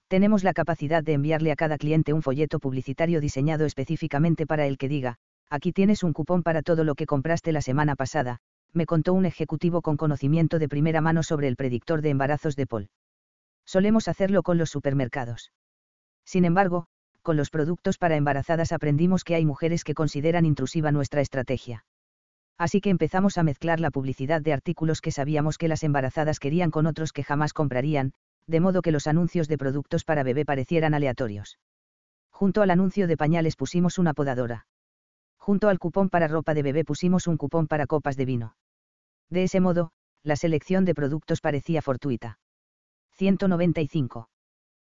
Tenemos 0.10 0.44
la 0.44 0.52
capacidad 0.52 1.02
de 1.02 1.14
enviarle 1.14 1.54
a 1.54 1.56
cada 1.56 1.78
cliente 1.78 2.12
un 2.12 2.22
folleto 2.22 2.60
publicitario 2.60 3.22
diseñado 3.22 3.66
específicamente 3.66 4.46
para 4.46 4.68
el 4.68 4.78
que 4.78 4.90
diga, 4.90 5.16
aquí 5.50 5.72
tienes 5.72 6.04
un 6.04 6.12
cupón 6.12 6.44
para 6.44 6.64
todo 6.64 6.84
lo 6.84 6.96
que 6.96 7.06
compraste 7.06 7.54
la 7.54 7.62
semana 7.62 7.96
pasada, 7.96 8.40
me 8.74 8.86
contó 8.86 9.14
un 9.14 9.26
ejecutivo 9.26 9.82
con 9.82 9.96
conocimiento 9.96 10.60
de 10.60 10.68
primera 10.68 11.00
mano 11.00 11.24
sobre 11.24 11.48
el 11.48 11.56
predictor 11.56 12.02
de 12.02 12.10
embarazos 12.10 12.58
de 12.58 12.68
Paul. 12.68 12.90
Solemos 13.66 14.10
hacerlo 14.10 14.44
con 14.44 14.58
los 14.58 14.70
supermercados. 14.70 15.54
Sin 16.26 16.46
embargo, 16.46 16.86
con 17.22 17.38
los 17.38 17.50
productos 17.50 17.98
para 17.98 18.16
embarazadas 18.16 18.72
aprendimos 18.72 19.24
que 19.24 19.36
hay 19.36 19.46
mujeres 19.46 19.84
que 19.84 19.94
consideran 19.94 20.46
intrusiva 20.46 20.92
nuestra 20.92 21.22
estrategia. 21.22 21.86
Así 22.58 22.82
que 22.82 22.90
empezamos 22.90 23.38
a 23.38 23.44
mezclar 23.44 23.80
la 23.80 23.92
publicidad 23.92 24.42
de 24.42 24.54
artículos 24.54 25.02
que 25.02 25.12
sabíamos 25.12 25.58
que 25.58 25.68
las 25.68 25.84
embarazadas 25.84 26.40
querían 26.40 26.72
con 26.72 26.86
otros 26.86 27.12
que 27.12 27.24
jamás 27.24 27.54
comprarían, 27.54 28.14
de 28.48 28.60
modo 28.60 28.82
que 28.82 28.92
los 28.92 29.08
anuncios 29.08 29.48
de 29.48 29.58
productos 29.58 30.04
para 30.04 30.24
bebé 30.24 30.46
parecieran 30.46 30.94
aleatorios. 30.94 31.60
Junto 32.30 32.62
al 32.62 32.72
anuncio 32.72 33.08
de 33.08 33.18
pañales 33.18 33.56
pusimos 33.56 33.98
una 33.98 34.14
podadora. 34.14 34.66
Junto 35.38 35.70
al 35.70 35.80
cupón 35.80 36.10
para 36.10 36.28
ropa 36.28 36.54
de 36.54 36.64
bebé 36.64 36.84
pusimos 36.86 37.28
un 37.28 37.38
cupón 37.38 37.68
para 37.68 37.88
copas 37.88 38.18
de 38.18 38.26
vino. 38.26 38.56
De 39.30 39.44
ese 39.44 39.60
modo, 39.60 39.92
la 40.24 40.36
selección 40.36 40.86
de 40.86 40.94
productos 40.94 41.42
parecía 41.42 41.82
fortuita. 41.82 42.40
195. 43.12 44.30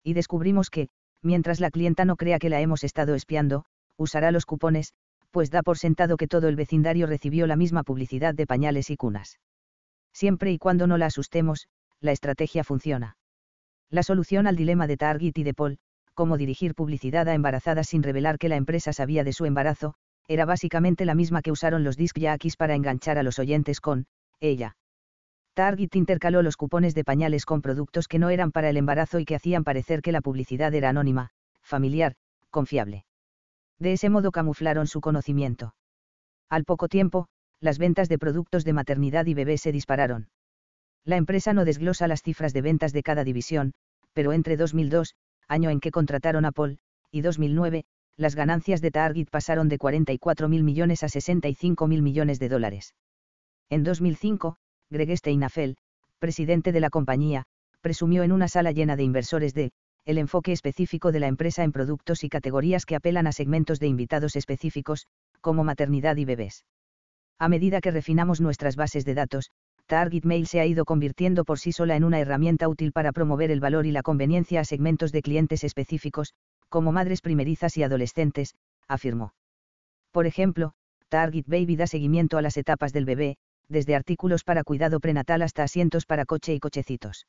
Y 0.03 0.12
descubrimos 0.12 0.71
que, 0.71 0.89
mientras 1.24 1.58
la 1.58 1.71
clienta 1.71 2.05
no 2.05 2.17
crea 2.17 2.39
que 2.39 2.51
la 2.51 2.60
hemos 2.60 2.85
estado 2.85 3.15
espiando, 3.15 3.65
usará 3.97 4.31
los 4.31 4.47
cupones, 4.47 4.92
pues 5.31 5.51
da 5.51 5.62
por 5.62 5.78
sentado 5.78 6.17
que 6.17 6.28
todo 6.28 6.49
el 6.49 6.57
vecindario 6.57 7.07
recibió 7.07 7.47
la 7.47 7.57
misma 7.57 7.83
publicidad 7.83 8.35
de 8.35 8.47
pañales 8.47 8.90
y 8.90 8.97
cunas. 8.97 9.40
Siempre 10.12 10.53
y 10.53 10.58
cuando 10.58 10.87
no 10.87 10.97
la 10.97 11.07
asustemos, 11.07 11.67
la 12.01 12.12
estrategia 12.12 12.62
funciona. 12.62 13.17
La 13.90 14.03
solución 14.03 14.47
al 14.47 14.57
dilema 14.57 14.87
de 14.87 14.97
Target 14.97 15.37
y 15.37 15.42
de 15.42 15.55
Paul, 15.55 15.78
cómo 16.15 16.37
dirigir 16.37 16.74
publicidad 16.74 17.28
a 17.28 17.35
embarazadas 17.35 17.89
sin 17.89 18.03
revelar 18.03 18.39
que 18.39 18.49
la 18.49 18.57
empresa 18.57 18.92
sabía 18.92 19.24
de 19.24 19.33
su 19.33 19.44
embarazo, 19.44 19.94
era 20.28 20.44
básicamente 20.44 21.05
la 21.05 21.15
misma 21.15 21.42
que 21.42 21.51
usaron 21.51 21.85
los 21.85 21.97
disc 21.97 22.17
jockeys 22.19 22.57
para 22.57 22.74
enganchar 22.74 23.19
a 23.19 23.23
los 23.23 23.39
oyentes 23.39 23.81
con, 23.81 24.07
ella. 24.40 24.76
Target 25.54 25.94
intercaló 25.94 26.42
los 26.42 26.56
cupones 26.56 26.97
de 26.97 27.04
pañales 27.04 27.47
con 27.47 27.62
productos 27.62 28.08
que 28.08 28.19
no 28.19 28.28
eran 28.28 28.51
para 28.51 28.70
el 28.70 28.76
embarazo 28.76 29.20
y 29.20 29.24
que 29.24 29.37
hacían 29.37 29.62
parecer 29.62 30.03
que 30.03 30.10
la 30.10 30.20
publicidad 30.20 30.74
era 30.74 30.88
anónima, 30.88 31.31
familiar, 31.62 32.17
confiable. 32.51 33.04
De 33.78 33.92
ese 33.92 34.10
modo 34.10 34.33
camuflaron 34.33 34.88
su 34.88 35.01
conocimiento. 35.01 35.74
Al 36.49 36.65
poco 36.65 36.88
tiempo, 36.88 37.28
las 37.60 37.78
ventas 37.78 38.08
de 38.08 38.19
productos 38.19 38.65
de 38.65 38.72
maternidad 38.72 39.26
y 39.26 39.35
bebé 39.35 39.56
se 39.56 39.70
dispararon. 39.70 40.28
La 41.04 41.17
empresa 41.17 41.53
no 41.53 41.65
desglosa 41.65 42.08
las 42.08 42.22
cifras 42.22 42.53
de 42.53 42.62
ventas 42.62 42.92
de 42.92 43.03
cada 43.04 43.22
división, 43.22 43.74
pero 44.12 44.33
entre 44.33 44.56
2002, 44.56 45.15
año 45.47 45.70
en 45.70 45.78
que 45.78 45.92
contrataron 45.92 46.47
a 46.47 46.53
Paul, 46.53 46.78
y 47.12 47.20
2009, 47.20 47.85
las 48.17 48.35
ganancias 48.35 48.81
de 48.81 48.90
Target 48.90 49.28
pasaron 49.31 49.69
de 49.69 49.78
44 49.78 50.49
mil 50.49 50.65
millones 50.65 51.04
a 51.04 51.08
65 51.08 51.87
mil 51.87 52.03
millones 52.03 52.38
de 52.40 52.49
dólares. 52.49 52.94
En 53.70 53.83
2005, 53.83 54.56
Greg 54.90 55.17
Steinafel, 55.17 55.76
presidente 56.18 56.72
de 56.72 56.81
la 56.81 56.90
compañía, 56.90 57.44
presumió 57.81 58.22
en 58.22 58.33
una 58.33 58.49
sala 58.49 58.72
llena 58.72 58.97
de 58.97 59.02
inversores 59.02 59.54
de, 59.54 59.72
el 60.04 60.18
enfoque 60.18 60.52
específico 60.52 61.12
de 61.12 61.20
la 61.20 61.26
empresa 61.26 61.65
en 61.65 61.72
productos 61.72 62.24
y 62.24 62.28
categorías 62.28 62.84
que 62.86 62.97
apelan 62.97 63.26
a 63.26 63.33
segmentos 63.33 63.81
de 63.81 63.88
invitados 63.88 64.36
específicos, 64.36 65.06
como 65.40 65.65
maternidad 65.65 66.17
y 66.17 66.24
bebés. 66.24 66.65
A 67.38 67.49
medida 67.49 67.81
que 67.81 67.90
refinamos 67.90 68.40
nuestras 68.40 68.76
bases 68.76 69.04
de 69.04 69.15
datos, 69.15 69.50
Target 69.86 70.24
Mail 70.24 70.47
se 70.47 70.60
ha 70.60 70.67
ido 70.67 70.84
convirtiendo 70.84 71.44
por 71.44 71.58
sí 71.58 71.72
sola 71.72 71.97
en 71.97 72.04
una 72.04 72.20
herramienta 72.20 72.68
útil 72.68 72.92
para 72.92 73.12
promover 73.12 73.50
el 73.50 73.60
valor 73.60 73.86
y 73.86 73.92
la 73.92 74.02
conveniencia 74.02 74.60
a 74.60 74.65
segmentos 74.65 75.12
de 75.12 75.22
clientes 75.22 75.65
específicos, 75.65 76.33
como 76.68 76.92
madres 76.92 77.20
primerizas 77.20 77.76
y 77.76 77.83
adolescentes, 77.83 78.54
afirmó. 78.88 79.34
Por 80.10 80.26
ejemplo, 80.26 80.72
Target 81.08 81.44
Baby 81.47 81.76
da 81.76 81.86
seguimiento 81.86 82.38
a 82.38 82.42
las 82.42 82.56
etapas 82.56 82.92
del 82.92 83.04
bebé, 83.04 83.36
desde 83.69 83.95
artículos 83.95 84.45
para 84.45 84.65
cuidado 84.65 85.01
prenatal 85.01 85.43
hasta 85.43 85.63
asientos 85.63 86.07
para 86.07 86.25
coche 86.25 86.55
y 86.55 86.61
cochecitos. 86.61 87.27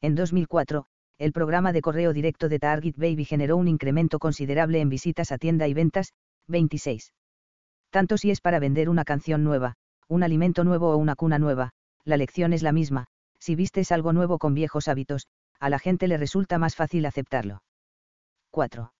En 0.00 0.14
2004, 0.14 0.86
el 1.18 1.32
programa 1.32 1.72
de 1.72 1.80
correo 1.80 2.12
directo 2.12 2.48
de 2.48 2.58
Target 2.58 2.96
Baby 2.96 3.24
generó 3.24 3.56
un 3.56 3.68
incremento 3.68 4.18
considerable 4.18 4.80
en 4.80 4.88
visitas 4.88 5.32
a 5.32 5.38
tienda 5.38 5.68
y 5.68 5.74
ventas, 5.74 6.12
26. 6.48 7.14
Tanto 7.90 8.18
si 8.18 8.30
es 8.30 8.40
para 8.40 8.58
vender 8.58 8.88
una 8.88 9.04
canción 9.04 9.44
nueva, 9.44 9.74
un 10.08 10.22
alimento 10.22 10.64
nuevo 10.64 10.90
o 10.90 10.96
una 10.96 11.14
cuna 11.14 11.38
nueva, 11.38 11.70
la 12.04 12.16
lección 12.16 12.52
es 12.52 12.62
la 12.62 12.72
misma, 12.72 13.06
si 13.38 13.54
vistes 13.54 13.92
algo 13.92 14.12
nuevo 14.12 14.38
con 14.38 14.54
viejos 14.54 14.88
hábitos, 14.88 15.28
a 15.60 15.70
la 15.70 15.78
gente 15.78 16.08
le 16.08 16.16
resulta 16.16 16.58
más 16.58 16.76
fácil 16.76 17.06
aceptarlo. 17.06 17.62
4. 18.50 18.92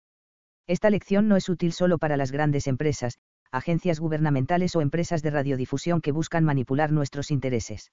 Esta 0.67 0.91
lección 0.91 1.29
no 1.29 1.37
es 1.37 1.49
útil 1.49 1.73
solo 1.73 1.99
para 1.99 2.17
las 2.17 2.33
grandes 2.33 2.67
empresas, 2.67 3.19
agencias 3.56 4.01
gubernamentales 4.01 4.74
o 4.74 4.81
empresas 4.81 5.22
de 5.22 5.31
radiodifusión 5.31 6.01
que 6.01 6.12
buscan 6.12 6.44
manipular 6.44 6.90
nuestros 6.90 7.31
intereses. 7.31 7.92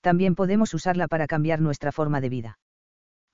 También 0.00 0.34
podemos 0.34 0.72
usarla 0.74 1.08
para 1.08 1.26
cambiar 1.26 1.60
nuestra 1.60 1.90
forma 1.90 2.20
de 2.20 2.28
vida. 2.28 2.58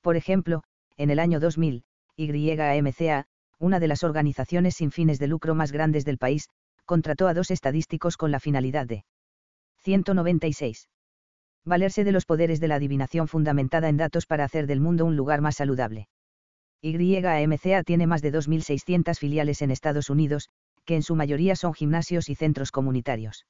Por 0.01 0.17
ejemplo, 0.17 0.63
en 0.97 1.11
el 1.11 1.19
año 1.19 1.41
2000, 1.41 1.85
YAMCA, 2.17 3.27
una 3.59 3.81
de 3.81 3.89
las 3.89 4.03
organizaciones 4.03 4.77
sin 4.77 4.91
fines 4.91 5.19
de 5.19 5.27
lucro 5.27 5.55
más 5.55 5.73
grandes 5.73 6.05
del 6.05 6.19
país, 6.19 6.49
contrató 6.85 7.29
a 7.29 7.35
dos 7.35 7.51
estadísticos 7.51 8.17
con 8.17 8.31
la 8.31 8.41
finalidad 8.41 8.87
de 8.87 9.05
196. 9.83 10.89
Valerse 11.65 12.03
de 12.03 12.13
los 12.13 12.25
poderes 12.25 12.61
de 12.61 12.69
la 12.69 12.77
adivinación 12.77 13.29
fundamentada 13.29 13.89
en 13.89 13.97
datos 13.97 14.27
para 14.27 14.45
hacer 14.45 14.67
del 14.67 14.81
mundo 14.81 15.05
un 15.05 15.17
lugar 15.17 15.41
más 15.41 15.57
saludable. 15.57 16.09
YAMCA 16.83 17.85
tiene 17.85 18.07
más 18.07 18.23
de 18.23 18.33
2.600 18.33 19.19
filiales 19.19 19.63
en 19.63 19.71
Estados 19.71 20.11
Unidos, 20.11 20.49
que 20.85 20.97
en 20.97 21.03
su 21.03 21.17
mayoría 21.17 21.57
son 21.57 21.75
gimnasios 21.75 22.29
y 22.29 22.35
centros 22.35 22.71
comunitarios. 22.71 23.47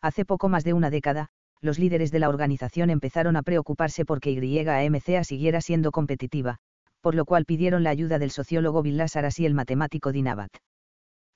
Hace 0.00 0.24
poco 0.24 0.48
más 0.48 0.64
de 0.64 0.72
una 0.72 0.90
década, 0.90 1.28
los 1.60 1.78
líderes 1.78 2.10
de 2.10 2.18
la 2.18 2.28
organización 2.28 2.90
empezaron 2.90 3.36
a 3.36 3.42
preocuparse 3.42 4.04
porque 4.04 4.34
YAMCA 4.34 5.24
siguiera 5.24 5.60
siendo 5.60 5.92
competitiva, 5.92 6.58
por 7.00 7.14
lo 7.14 7.24
cual 7.24 7.44
pidieron 7.44 7.82
la 7.82 7.90
ayuda 7.90 8.18
del 8.18 8.30
sociólogo 8.30 8.82
Bill 8.82 8.98
Lazarus 8.98 9.38
y 9.38 9.46
el 9.46 9.54
matemático 9.54 10.12
Dean 10.12 10.28
Abbott. 10.28 10.58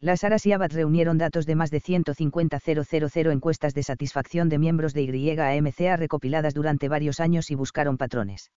Lazarus 0.01 0.47
y 0.47 0.53
Abbott 0.53 0.73
reunieron 0.73 1.19
datos 1.19 1.45
de 1.45 1.57
más 1.57 1.71
de 1.71 1.81
150.000 1.81 3.33
encuestas 3.33 3.75
de 3.75 3.83
satisfacción 3.83 4.49
de 4.49 4.59
miembros 4.59 4.95
de 4.95 5.07
YAMCA 5.07 5.97
recopiladas 5.97 6.55
durante 6.55 6.89
varios 6.89 7.21
años 7.21 7.51
y 7.51 7.55
buscaron 7.55 7.97
patrones. 7.97 8.53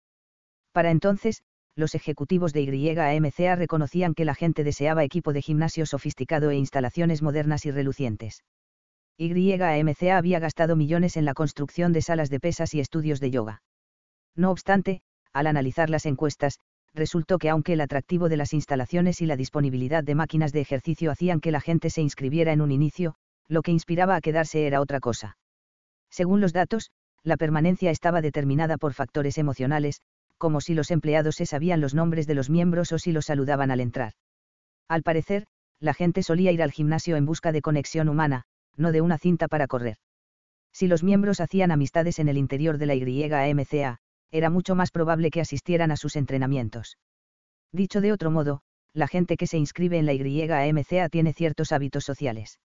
Para 0.71 0.91
entonces, 0.91 1.41
los 1.75 1.95
ejecutivos 1.95 2.53
de 2.53 2.65
YAMCA 2.65 3.55
reconocían 3.55 4.13
que 4.13 4.25
la 4.25 4.35
gente 4.35 4.63
deseaba 4.63 5.03
equipo 5.03 5.33
de 5.33 5.41
gimnasio 5.41 5.85
sofisticado 5.85 6.49
e 6.51 6.57
instalaciones 6.57 7.21
modernas 7.21 7.65
y 7.65 7.71
relucientes. 7.71 8.43
YAMCA 9.17 10.17
había 10.17 10.39
gastado 10.39 10.75
millones 10.75 11.17
en 11.17 11.25
la 11.25 11.33
construcción 11.33 11.93
de 11.93 12.01
salas 12.01 12.29
de 12.29 12.39
pesas 12.39 12.73
y 12.73 12.79
estudios 12.79 13.19
de 13.19 13.31
yoga. 13.31 13.61
No 14.35 14.51
obstante, 14.51 15.01
al 15.33 15.47
analizar 15.47 15.89
las 15.89 16.05
encuestas, 16.05 16.59
resultó 16.93 17.37
que 17.37 17.49
aunque 17.49 17.73
el 17.73 17.81
atractivo 17.81 18.29
de 18.29 18.37
las 18.37 18.53
instalaciones 18.53 19.21
y 19.21 19.25
la 19.25 19.37
disponibilidad 19.37 20.03
de 20.03 20.15
máquinas 20.15 20.51
de 20.51 20.61
ejercicio 20.61 21.11
hacían 21.11 21.39
que 21.39 21.51
la 21.51 21.61
gente 21.61 21.89
se 21.89 22.01
inscribiera 22.01 22.51
en 22.51 22.61
un 22.61 22.71
inicio, 22.71 23.15
lo 23.47 23.61
que 23.61 23.71
inspiraba 23.71 24.15
a 24.15 24.21
quedarse 24.21 24.67
era 24.67 24.81
otra 24.81 24.99
cosa. 24.99 25.37
Según 26.09 26.41
los 26.41 26.51
datos, 26.53 26.91
la 27.23 27.37
permanencia 27.37 27.91
estaba 27.91 28.21
determinada 28.21 28.77
por 28.77 28.93
factores 28.93 29.37
emocionales, 29.37 30.01
como 30.41 30.59
si 30.59 30.73
los 30.73 30.89
empleados 30.89 31.35
se 31.35 31.45
sabían 31.45 31.81
los 31.81 31.93
nombres 31.93 32.25
de 32.25 32.33
los 32.33 32.49
miembros 32.49 32.91
o 32.91 32.97
si 32.97 33.11
los 33.11 33.27
saludaban 33.27 33.69
al 33.69 33.79
entrar. 33.79 34.13
Al 34.87 35.03
parecer, 35.03 35.45
la 35.79 35.93
gente 35.93 36.23
solía 36.23 36.51
ir 36.51 36.63
al 36.63 36.71
gimnasio 36.71 37.15
en 37.15 37.27
busca 37.27 37.51
de 37.51 37.61
conexión 37.61 38.09
humana, 38.09 38.45
no 38.75 38.91
de 38.91 39.01
una 39.01 39.19
cinta 39.19 39.47
para 39.47 39.67
correr. 39.67 39.97
Si 40.73 40.87
los 40.87 41.03
miembros 41.03 41.41
hacían 41.41 41.69
amistades 41.69 42.17
en 42.17 42.27
el 42.27 42.39
interior 42.39 42.79
de 42.79 42.87
la 42.87 42.95
YAMCA, 42.95 43.99
era 44.31 44.49
mucho 44.49 44.73
más 44.73 44.89
probable 44.89 45.29
que 45.29 45.41
asistieran 45.41 45.91
a 45.91 45.95
sus 45.95 46.15
entrenamientos. 46.15 46.97
Dicho 47.71 48.01
de 48.01 48.11
otro 48.11 48.31
modo, 48.31 48.63
la 48.95 49.07
gente 49.07 49.37
que 49.37 49.45
se 49.45 49.59
inscribe 49.59 49.99
en 49.99 50.07
la 50.07 50.13
YAMCA 50.13 51.07
tiene 51.09 51.33
ciertos 51.33 51.71
hábitos 51.71 52.03
sociales. 52.03 52.59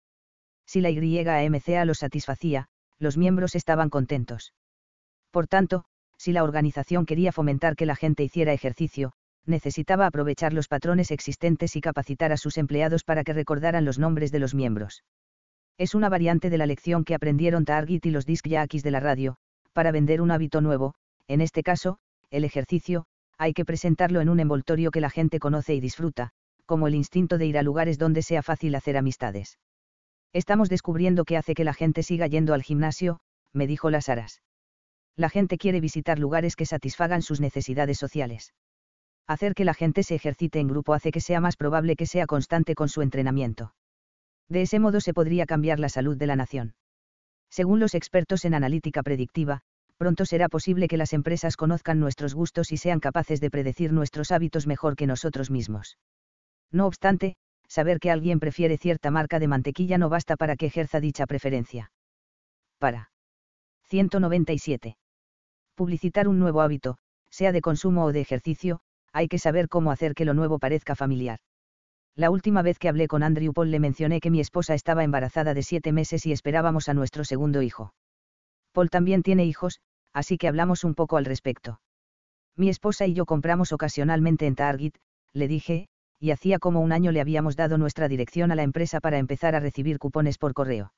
Si 0.64 0.80
la 0.80 0.92
YAMCA 0.92 1.84
los 1.86 1.98
satisfacía, 1.98 2.68
los 3.00 3.16
miembros 3.16 3.56
estaban 3.56 3.90
contentos. 3.90 4.54
Por 5.32 5.48
tanto, 5.48 5.86
si 6.16 6.32
la 6.32 6.44
organización 6.44 7.06
quería 7.06 7.32
fomentar 7.32 7.76
que 7.76 7.86
la 7.86 7.96
gente 7.96 8.24
hiciera 8.24 8.52
ejercicio, 8.52 9.12
necesitaba 9.46 10.06
aprovechar 10.06 10.52
los 10.52 10.68
patrones 10.68 11.10
existentes 11.10 11.76
y 11.76 11.80
capacitar 11.80 12.32
a 12.32 12.36
sus 12.36 12.56
empleados 12.56 13.04
para 13.04 13.24
que 13.24 13.32
recordaran 13.32 13.84
los 13.84 13.98
nombres 13.98 14.32
de 14.32 14.38
los 14.38 14.54
miembros. 14.54 15.04
Es 15.76 15.94
una 15.94 16.08
variante 16.08 16.50
de 16.50 16.58
la 16.58 16.66
lección 16.66 17.04
que 17.04 17.14
aprendieron 17.14 17.64
Target 17.64 18.06
y 18.06 18.10
los 18.10 18.26
disc 18.26 18.46
jockeys 18.48 18.82
de 18.82 18.90
la 18.90 19.00
radio, 19.00 19.36
para 19.72 19.90
vender 19.90 20.20
un 20.20 20.30
hábito 20.30 20.60
nuevo, 20.60 20.94
en 21.26 21.40
este 21.40 21.62
caso, 21.62 21.98
el 22.30 22.44
ejercicio, 22.44 23.04
hay 23.38 23.52
que 23.52 23.64
presentarlo 23.64 24.20
en 24.20 24.28
un 24.28 24.40
envoltorio 24.40 24.90
que 24.90 25.00
la 25.00 25.10
gente 25.10 25.38
conoce 25.38 25.74
y 25.74 25.80
disfruta, 25.80 26.30
como 26.64 26.86
el 26.86 26.94
instinto 26.94 27.38
de 27.38 27.46
ir 27.46 27.58
a 27.58 27.62
lugares 27.62 27.98
donde 27.98 28.22
sea 28.22 28.42
fácil 28.42 28.74
hacer 28.74 28.96
amistades. 28.96 29.58
Estamos 30.32 30.68
descubriendo 30.68 31.24
que 31.24 31.36
hace 31.36 31.54
que 31.54 31.64
la 31.64 31.74
gente 31.74 32.02
siga 32.02 32.26
yendo 32.26 32.54
al 32.54 32.62
gimnasio, 32.62 33.20
me 33.52 33.66
dijo 33.66 33.90
las 33.90 34.08
aras. 34.08 34.42
La 35.16 35.28
gente 35.28 35.58
quiere 35.58 35.80
visitar 35.80 36.18
lugares 36.18 36.56
que 36.56 36.66
satisfagan 36.66 37.22
sus 37.22 37.40
necesidades 37.40 37.98
sociales. 37.98 38.52
Hacer 39.26 39.54
que 39.54 39.64
la 39.64 39.74
gente 39.74 40.02
se 40.02 40.16
ejercite 40.16 40.58
en 40.58 40.68
grupo 40.68 40.92
hace 40.92 41.12
que 41.12 41.20
sea 41.20 41.40
más 41.40 41.56
probable 41.56 41.96
que 41.96 42.06
sea 42.06 42.26
constante 42.26 42.74
con 42.74 42.88
su 42.88 43.00
entrenamiento. 43.00 43.74
De 44.48 44.62
ese 44.62 44.78
modo 44.78 45.00
se 45.00 45.14
podría 45.14 45.46
cambiar 45.46 45.78
la 45.78 45.88
salud 45.88 46.16
de 46.16 46.26
la 46.26 46.36
nación. 46.36 46.74
Según 47.48 47.78
los 47.78 47.94
expertos 47.94 48.44
en 48.44 48.54
analítica 48.54 49.02
predictiva, 49.02 49.60
pronto 49.96 50.26
será 50.26 50.48
posible 50.48 50.88
que 50.88 50.96
las 50.96 51.12
empresas 51.12 51.56
conozcan 51.56 52.00
nuestros 52.00 52.34
gustos 52.34 52.72
y 52.72 52.76
sean 52.76 52.98
capaces 52.98 53.40
de 53.40 53.50
predecir 53.50 53.92
nuestros 53.92 54.32
hábitos 54.32 54.66
mejor 54.66 54.96
que 54.96 55.06
nosotros 55.06 55.50
mismos. 55.50 55.96
No 56.72 56.86
obstante, 56.86 57.36
saber 57.68 58.00
que 58.00 58.10
alguien 58.10 58.40
prefiere 58.40 58.76
cierta 58.76 59.12
marca 59.12 59.38
de 59.38 59.48
mantequilla 59.48 59.96
no 59.96 60.08
basta 60.08 60.36
para 60.36 60.56
que 60.56 60.66
ejerza 60.66 61.00
dicha 61.00 61.26
preferencia. 61.26 61.92
Para. 62.78 63.10
197. 63.84 64.96
Publicitar 65.74 66.28
un 66.28 66.38
nuevo 66.38 66.60
hábito, 66.60 66.98
sea 67.30 67.50
de 67.50 67.60
consumo 67.60 68.04
o 68.04 68.12
de 68.12 68.20
ejercicio, 68.20 68.80
hay 69.12 69.26
que 69.26 69.38
saber 69.38 69.68
cómo 69.68 69.90
hacer 69.90 70.14
que 70.14 70.24
lo 70.24 70.32
nuevo 70.32 70.58
parezca 70.58 70.94
familiar. 70.94 71.40
La 72.14 72.30
última 72.30 72.62
vez 72.62 72.78
que 72.78 72.88
hablé 72.88 73.08
con 73.08 73.24
Andrew 73.24 73.52
Paul 73.52 73.72
le 73.72 73.80
mencioné 73.80 74.20
que 74.20 74.30
mi 74.30 74.38
esposa 74.38 74.74
estaba 74.74 75.02
embarazada 75.02 75.52
de 75.52 75.64
siete 75.64 75.90
meses 75.90 76.26
y 76.26 76.32
esperábamos 76.32 76.88
a 76.88 76.94
nuestro 76.94 77.24
segundo 77.24 77.60
hijo. 77.60 77.92
Paul 78.72 78.88
también 78.88 79.24
tiene 79.24 79.44
hijos, 79.46 79.80
así 80.12 80.38
que 80.38 80.46
hablamos 80.46 80.84
un 80.84 80.94
poco 80.94 81.16
al 81.16 81.24
respecto. 81.24 81.80
Mi 82.56 82.68
esposa 82.68 83.06
y 83.06 83.14
yo 83.14 83.26
compramos 83.26 83.72
ocasionalmente 83.72 84.46
en 84.46 84.54
Target, 84.54 84.92
le 85.32 85.48
dije, 85.48 85.88
y 86.20 86.30
hacía 86.30 86.60
como 86.60 86.80
un 86.80 86.92
año 86.92 87.10
le 87.10 87.20
habíamos 87.20 87.56
dado 87.56 87.78
nuestra 87.78 88.06
dirección 88.06 88.52
a 88.52 88.54
la 88.54 88.62
empresa 88.62 89.00
para 89.00 89.18
empezar 89.18 89.56
a 89.56 89.60
recibir 89.60 89.98
cupones 89.98 90.38
por 90.38 90.54
correo. 90.54 90.92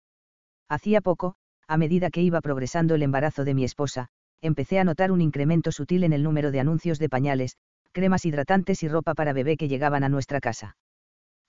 Hacía 0.68 1.00
poco, 1.00 1.34
a 1.66 1.78
medida 1.78 2.10
que 2.10 2.20
iba 2.20 2.42
progresando 2.42 2.94
el 2.94 3.02
embarazo 3.02 3.44
de 3.44 3.54
mi 3.54 3.64
esposa, 3.64 4.08
empecé 4.40 4.78
a 4.78 4.84
notar 4.84 5.12
un 5.12 5.20
incremento 5.20 5.72
sutil 5.72 6.04
en 6.04 6.12
el 6.12 6.22
número 6.22 6.50
de 6.50 6.60
anuncios 6.60 6.98
de 6.98 7.08
pañales, 7.08 7.56
cremas 7.92 8.24
hidratantes 8.24 8.82
y 8.82 8.88
ropa 8.88 9.14
para 9.14 9.32
bebé 9.32 9.56
que 9.56 9.68
llegaban 9.68 10.04
a 10.04 10.08
nuestra 10.08 10.40
casa. 10.40 10.76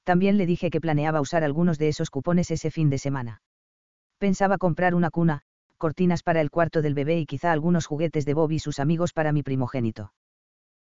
También 0.04 0.38
le 0.38 0.46
dije 0.46 0.70
que 0.70 0.80
planeaba 0.80 1.20
usar 1.20 1.44
algunos 1.44 1.78
de 1.78 1.90
esos 1.90 2.10
cupones 2.10 2.50
ese 2.52 2.72
fin 2.72 2.90
de 2.90 2.98
semana. 2.98 3.42
Pensaba 4.18 4.58
comprar 4.58 4.96
una 4.96 5.10
cuna, 5.10 5.42
cortinas 5.78 6.24
para 6.24 6.42
el 6.42 6.50
cuarto 6.50 6.82
del 6.82 6.94
bebé 6.94 7.20
y 7.20 7.26
quizá 7.26 7.52
algunos 7.52 7.86
juguetes 7.86 8.26
de 8.26 8.34
Bob 8.34 8.52
y 8.52 8.60
sus 8.60 8.80
amigos 8.80 9.14
para 9.14 9.32
mi 9.32 9.44
primogénito. 9.44 10.14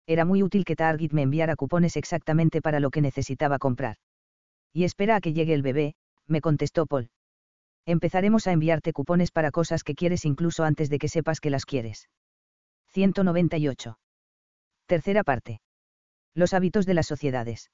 Era 0.07 0.23
muy 0.23 0.41
útil 0.41 0.63
que 0.63 0.77
Target 0.77 1.11
me 1.11 1.23
enviara 1.23 1.57
cupones 1.57 1.97
exactamente 1.97 2.61
para 2.61 2.79
lo 2.79 2.89
que 2.89 3.01
necesitaba 3.01 3.59
comprar. 3.59 3.97
Y 4.73 4.85
espera 4.85 5.17
a 5.17 5.21
que 5.21 5.33
llegue 5.33 5.53
el 5.53 5.61
bebé, 5.61 5.95
me 6.27 6.39
contestó 6.39 6.85
Paul. 6.85 7.09
Empezaremos 7.87 8.47
a 8.47 8.51
enviarte 8.51 8.91
cupones 8.91 9.31
para 9.31 9.49
cosas 9.49 9.85
que 9.85 9.95
quieres 9.95 10.25
incluso 10.25 10.65
antes 10.65 10.89
de 10.89 10.99
que 10.99 11.07
sepas 11.07 11.39
que 11.39 11.49
las 11.49 11.65
quieres. 11.65 12.09
198. 12.89 13.97
Tercera 14.87 15.23
parte. 15.23 15.61
Los 16.33 16.53
hábitos 16.53 16.85
de 16.85 16.93
las 16.93 17.07
sociedades. 17.07 17.71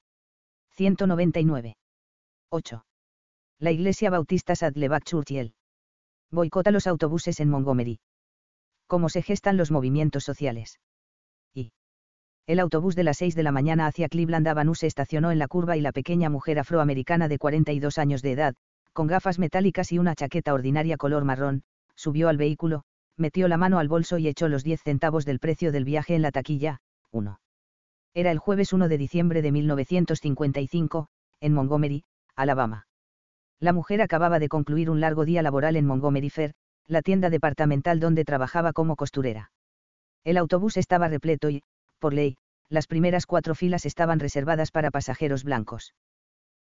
199. 0.76 1.78
8. 2.52 2.86
La 3.58 3.72
Iglesia 3.72 4.12
Bautista 4.12 4.56
Sadleback 4.56 5.04
Churchill. 5.04 5.56
Boicota 6.30 6.70
los 6.70 6.86
autobuses 6.86 7.40
en 7.40 7.50
Montgomery. 7.50 8.00
Cómo 8.86 9.10
se 9.10 9.24
gestan 9.24 9.58
los 9.58 9.72
movimientos 9.72 10.24
sociales. 10.24 10.80
Y. 11.56 11.72
El 12.46 12.60
autobús 12.60 12.96
de 12.96 13.04
las 13.04 13.18
6 13.18 13.34
de 13.34 13.42
la 13.42 13.52
mañana 13.52 13.88
hacia 13.88 14.10
Cleveland 14.10 14.48
Avenue 14.48 14.76
se 14.76 14.86
estacionó 14.86 15.32
en 15.32 15.40
la 15.40 15.48
curva 15.48 15.76
y 15.76 15.82
la 15.82 15.92
pequeña 15.92 16.30
mujer 16.30 16.60
afroamericana 16.60 17.28
de 17.28 17.40
42 17.40 17.98
años 17.98 18.22
de 18.22 18.34
edad, 18.34 18.56
con 18.94 19.08
gafas 19.08 19.40
metálicas 19.40 19.92
y 19.92 20.00
una 20.00 20.16
chaqueta 20.16 20.54
ordinaria 20.54 20.98
color 20.98 21.26
marrón, 21.26 21.64
subió 21.96 22.30
al 22.30 22.38
vehículo, 22.38 22.84
metió 23.18 23.48
la 23.48 23.58
mano 23.58 23.80
al 23.80 23.88
bolso 23.88 24.18
y 24.18 24.28
echó 24.28 24.48
los 24.48 24.64
10 24.64 24.82
centavos 24.82 25.26
del 25.26 25.40
precio 25.40 25.72
del 25.72 25.86
viaje 25.86 26.16
en 26.16 26.22
la 26.22 26.32
taquilla, 26.32 26.80
1. 27.12 27.40
Era 28.14 28.32
el 28.32 28.40
jueves 28.40 28.74
1 28.74 28.88
de 28.88 28.98
diciembre 28.98 29.42
de 29.42 29.52
1955, 29.52 31.08
en 31.40 31.54
Montgomery, 31.54 32.04
Alabama. 32.36 32.88
La 33.60 33.74
mujer 33.74 34.02
acababa 34.02 34.40
de 34.40 34.50
concluir 34.50 34.90
un 34.90 35.00
largo 35.00 35.26
día 35.26 35.42
laboral 35.42 35.76
en 35.76 35.86
Montgomery 35.86 36.30
Fair, 36.30 36.54
la 36.88 37.02
tienda 37.02 37.30
departamental 37.30 38.00
donde 38.00 38.26
trabajaba 38.26 38.74
como 38.74 38.96
costurera. 38.96 39.52
El 40.24 40.38
autobús 40.38 40.78
estaba 40.78 41.08
repleto 41.08 41.50
y, 41.50 41.64
por 42.00 42.14
ley, 42.14 42.38
las 42.70 42.88
primeras 42.88 43.26
cuatro 43.26 43.56
filas 43.56 43.86
estaban 43.86 44.20
reservadas 44.20 44.72
para 44.72 44.92
pasajeros 44.92 45.44
blancos. 45.44 45.94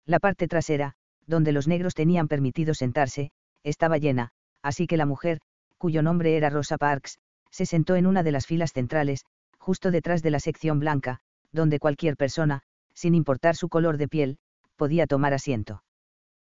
La 0.05 0.19
parte 0.19 0.47
trasera, 0.47 0.95
donde 1.31 1.53
los 1.53 1.67
negros 1.67 1.95
tenían 1.95 2.27
permitido 2.27 2.73
sentarse, 2.73 3.31
estaba 3.63 3.97
llena, 3.97 4.31
así 4.61 4.85
que 4.85 4.97
la 4.97 5.05
mujer, 5.05 5.39
cuyo 5.77 6.03
nombre 6.03 6.35
era 6.35 6.49
Rosa 6.49 6.77
Parks, 6.77 7.19
se 7.49 7.65
sentó 7.65 7.95
en 7.95 8.05
una 8.05 8.21
de 8.21 8.33
las 8.33 8.45
filas 8.45 8.73
centrales, 8.73 9.25
justo 9.57 9.91
detrás 9.91 10.21
de 10.21 10.31
la 10.31 10.41
sección 10.41 10.79
blanca, 10.79 11.21
donde 11.53 11.79
cualquier 11.79 12.17
persona, 12.17 12.63
sin 12.93 13.15
importar 13.15 13.55
su 13.55 13.69
color 13.69 13.97
de 13.97 14.09
piel, 14.09 14.37
podía 14.75 15.07
tomar 15.07 15.33
asiento. 15.33 15.83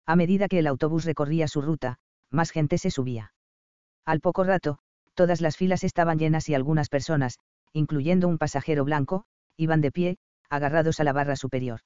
A 0.07 0.17
medida 0.17 0.49
que 0.49 0.59
el 0.59 0.67
autobús 0.67 1.05
recorría 1.05 1.47
su 1.47 1.61
ruta, 1.61 1.99
más 2.31 2.51
gente 2.51 2.79
se 2.79 2.91
subía. 2.91 3.35
Al 4.07 4.21
poco 4.21 4.45
rato, 4.45 4.79
todas 5.13 5.43
las 5.43 5.59
filas 5.59 5.85
estaban 5.85 6.19
llenas 6.19 6.49
y 6.49 6.55
algunas 6.55 6.89
personas, 6.89 7.39
incluyendo 7.75 8.29
un 8.29 8.39
pasajero 8.39 8.85
blanco, 8.85 9.25
iban 9.59 9.83
de 9.83 9.93
pie, 9.93 10.17
agarrados 10.49 11.01
a 11.01 11.05
la 11.05 11.13
barra 11.13 11.37
superior. 11.37 11.81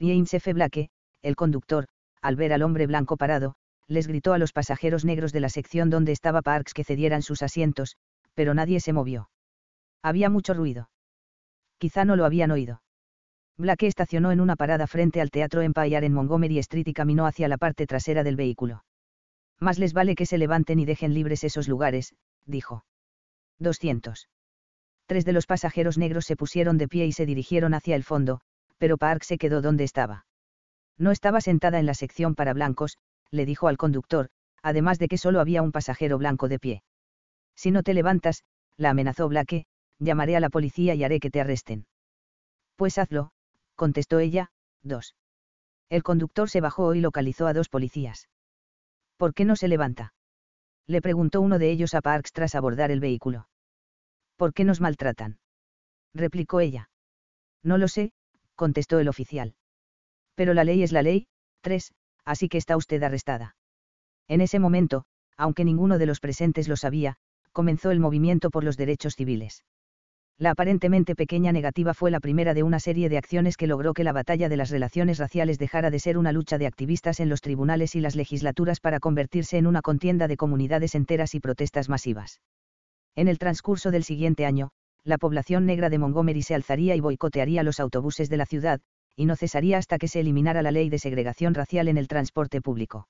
James 0.00 0.32
F. 0.32 0.52
Blake, 0.54 0.88
el 1.22 1.36
conductor, 1.36 1.86
al 2.24 2.36
ver 2.36 2.54
al 2.54 2.62
hombre 2.62 2.86
blanco 2.86 3.18
parado, 3.18 3.54
les 3.86 4.06
gritó 4.06 4.32
a 4.32 4.38
los 4.38 4.54
pasajeros 4.54 5.04
negros 5.04 5.30
de 5.34 5.40
la 5.40 5.50
sección 5.50 5.90
donde 5.90 6.12
estaba 6.12 6.40
Parks 6.40 6.72
que 6.72 6.82
cedieran 6.82 7.20
sus 7.20 7.42
asientos, 7.42 7.96
pero 8.32 8.54
nadie 8.54 8.80
se 8.80 8.94
movió. 8.94 9.28
Había 10.02 10.30
mucho 10.30 10.54
ruido. 10.54 10.88
Quizá 11.76 12.06
no 12.06 12.16
lo 12.16 12.24
habían 12.24 12.50
oído. 12.50 12.80
Blake 13.58 13.86
estacionó 13.86 14.32
en 14.32 14.40
una 14.40 14.56
parada 14.56 14.86
frente 14.86 15.20
al 15.20 15.30
Teatro 15.30 15.60
Empire 15.60 16.06
en 16.06 16.14
Montgomery 16.14 16.58
Street 16.60 16.88
y 16.88 16.94
caminó 16.94 17.26
hacia 17.26 17.46
la 17.46 17.58
parte 17.58 17.86
trasera 17.86 18.24
del 18.24 18.36
vehículo. 18.36 18.84
Más 19.60 19.78
les 19.78 19.92
vale 19.92 20.14
que 20.14 20.24
se 20.24 20.38
levanten 20.38 20.78
y 20.78 20.86
dejen 20.86 21.12
libres 21.12 21.44
esos 21.44 21.68
lugares, 21.68 22.14
dijo. 22.46 22.86
200. 23.58 24.30
Tres 25.04 25.26
de 25.26 25.32
los 25.34 25.46
pasajeros 25.46 25.98
negros 25.98 26.24
se 26.24 26.36
pusieron 26.36 26.78
de 26.78 26.88
pie 26.88 27.04
y 27.04 27.12
se 27.12 27.26
dirigieron 27.26 27.74
hacia 27.74 27.96
el 27.96 28.02
fondo, 28.02 28.40
pero 28.78 28.96
Park 28.96 29.24
se 29.24 29.36
quedó 29.36 29.60
donde 29.60 29.84
estaba. 29.84 30.24
No 30.98 31.10
estaba 31.10 31.40
sentada 31.40 31.78
en 31.78 31.86
la 31.86 31.94
sección 31.94 32.34
para 32.34 32.52
blancos, 32.52 32.98
le 33.30 33.46
dijo 33.46 33.68
al 33.68 33.76
conductor, 33.76 34.28
además 34.62 34.98
de 34.98 35.08
que 35.08 35.18
solo 35.18 35.40
había 35.40 35.62
un 35.62 35.72
pasajero 35.72 36.18
blanco 36.18 36.48
de 36.48 36.58
pie. 36.58 36.82
Si 37.56 37.70
no 37.70 37.82
te 37.82 37.94
levantas, 37.94 38.44
la 38.76 38.90
amenazó 38.90 39.28
Blake, 39.28 39.66
llamaré 39.98 40.36
a 40.36 40.40
la 40.40 40.50
policía 40.50 40.94
y 40.94 41.04
haré 41.04 41.20
que 41.20 41.30
te 41.30 41.40
arresten. 41.40 41.86
Pues 42.76 42.98
hazlo, 42.98 43.30
contestó 43.74 44.18
ella, 44.18 44.50
dos. 44.82 45.14
El 45.88 46.02
conductor 46.02 46.50
se 46.50 46.60
bajó 46.60 46.94
y 46.94 47.00
localizó 47.00 47.46
a 47.46 47.52
dos 47.52 47.68
policías. 47.68 48.28
¿Por 49.16 49.34
qué 49.34 49.44
no 49.44 49.56
se 49.56 49.68
levanta? 49.68 50.14
Le 50.86 51.00
preguntó 51.00 51.40
uno 51.40 51.58
de 51.58 51.70
ellos 51.70 51.94
a 51.94 52.00
Parks 52.00 52.32
tras 52.32 52.54
abordar 52.54 52.90
el 52.90 53.00
vehículo. 53.00 53.48
¿Por 54.36 54.52
qué 54.52 54.64
nos 54.64 54.80
maltratan? 54.80 55.38
replicó 56.12 56.60
ella. 56.60 56.90
No 57.62 57.78
lo 57.78 57.88
sé, 57.88 58.12
contestó 58.54 58.98
el 58.98 59.08
oficial. 59.08 59.54
Pero 60.34 60.54
la 60.54 60.64
ley 60.64 60.82
es 60.82 60.92
la 60.92 61.02
ley, 61.02 61.26
tres, 61.60 61.92
así 62.24 62.48
que 62.48 62.58
está 62.58 62.76
usted 62.76 63.02
arrestada. 63.02 63.56
En 64.28 64.40
ese 64.40 64.58
momento, 64.58 65.04
aunque 65.36 65.64
ninguno 65.64 65.98
de 65.98 66.06
los 66.06 66.20
presentes 66.20 66.68
lo 66.68 66.76
sabía, 66.76 67.16
comenzó 67.52 67.90
el 67.90 68.00
movimiento 68.00 68.50
por 68.50 68.64
los 68.64 68.76
derechos 68.76 69.14
civiles. 69.14 69.64
La 70.36 70.50
aparentemente 70.50 71.14
pequeña 71.14 71.52
negativa 71.52 71.94
fue 71.94 72.10
la 72.10 72.18
primera 72.18 72.54
de 72.54 72.64
una 72.64 72.80
serie 72.80 73.08
de 73.08 73.18
acciones 73.18 73.56
que 73.56 73.68
logró 73.68 73.94
que 73.94 74.02
la 74.02 74.12
batalla 74.12 74.48
de 74.48 74.56
las 74.56 74.70
relaciones 74.70 75.18
raciales 75.18 75.58
dejara 75.58 75.90
de 75.90 76.00
ser 76.00 76.18
una 76.18 76.32
lucha 76.32 76.58
de 76.58 76.66
activistas 76.66 77.20
en 77.20 77.28
los 77.28 77.40
tribunales 77.40 77.94
y 77.94 78.00
las 78.00 78.16
legislaturas 78.16 78.80
para 78.80 78.98
convertirse 78.98 79.58
en 79.58 79.68
una 79.68 79.80
contienda 79.80 80.26
de 80.26 80.36
comunidades 80.36 80.96
enteras 80.96 81.36
y 81.36 81.40
protestas 81.40 81.88
masivas. 81.88 82.40
En 83.14 83.28
el 83.28 83.38
transcurso 83.38 83.92
del 83.92 84.02
siguiente 84.02 84.44
año, 84.44 84.70
la 85.04 85.18
población 85.18 85.66
negra 85.66 85.88
de 85.88 85.98
Montgomery 85.98 86.42
se 86.42 86.56
alzaría 86.56 86.96
y 86.96 87.00
boicotearía 87.00 87.62
los 87.62 87.78
autobuses 87.78 88.28
de 88.28 88.36
la 88.36 88.46
ciudad, 88.46 88.80
y 89.16 89.26
no 89.26 89.36
cesaría 89.36 89.78
hasta 89.78 89.98
que 89.98 90.08
se 90.08 90.20
eliminara 90.20 90.62
la 90.62 90.70
ley 90.70 90.88
de 90.88 90.98
segregación 90.98 91.54
racial 91.54 91.88
en 91.88 91.98
el 91.98 92.08
transporte 92.08 92.60
público. 92.60 93.08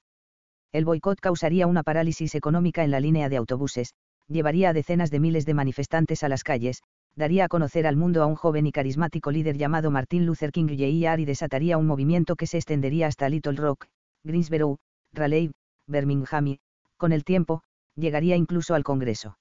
El 0.72 0.84
boicot 0.84 1.20
causaría 1.20 1.66
una 1.66 1.82
parálisis 1.82 2.34
económica 2.34 2.84
en 2.84 2.90
la 2.90 3.00
línea 3.00 3.28
de 3.28 3.36
autobuses, 3.36 3.94
llevaría 4.28 4.70
a 4.70 4.72
decenas 4.72 5.10
de 5.10 5.20
miles 5.20 5.46
de 5.46 5.54
manifestantes 5.54 6.24
a 6.24 6.28
las 6.28 6.42
calles, 6.42 6.82
daría 7.16 7.44
a 7.44 7.48
conocer 7.48 7.86
al 7.86 7.96
mundo 7.96 8.22
a 8.22 8.26
un 8.26 8.34
joven 8.34 8.66
y 8.66 8.72
carismático 8.72 9.30
líder 9.30 9.56
llamado 9.56 9.90
Martin 9.90 10.26
Luther 10.26 10.50
King 10.50 10.68
Jr. 10.68 11.20
y 11.20 11.24
desataría 11.24 11.78
un 11.78 11.86
movimiento 11.86 12.36
que 12.36 12.46
se 12.46 12.56
extendería 12.58 13.06
hasta 13.06 13.28
Little 13.28 13.56
Rock, 13.56 13.86
Greensboro, 14.24 14.78
Raleigh, 15.12 15.52
Birmingham 15.86 16.46
y, 16.48 16.60
con 16.96 17.12
el 17.12 17.24
tiempo, 17.24 17.62
llegaría 17.94 18.36
incluso 18.36 18.74
al 18.74 18.82
Congreso. 18.82 19.38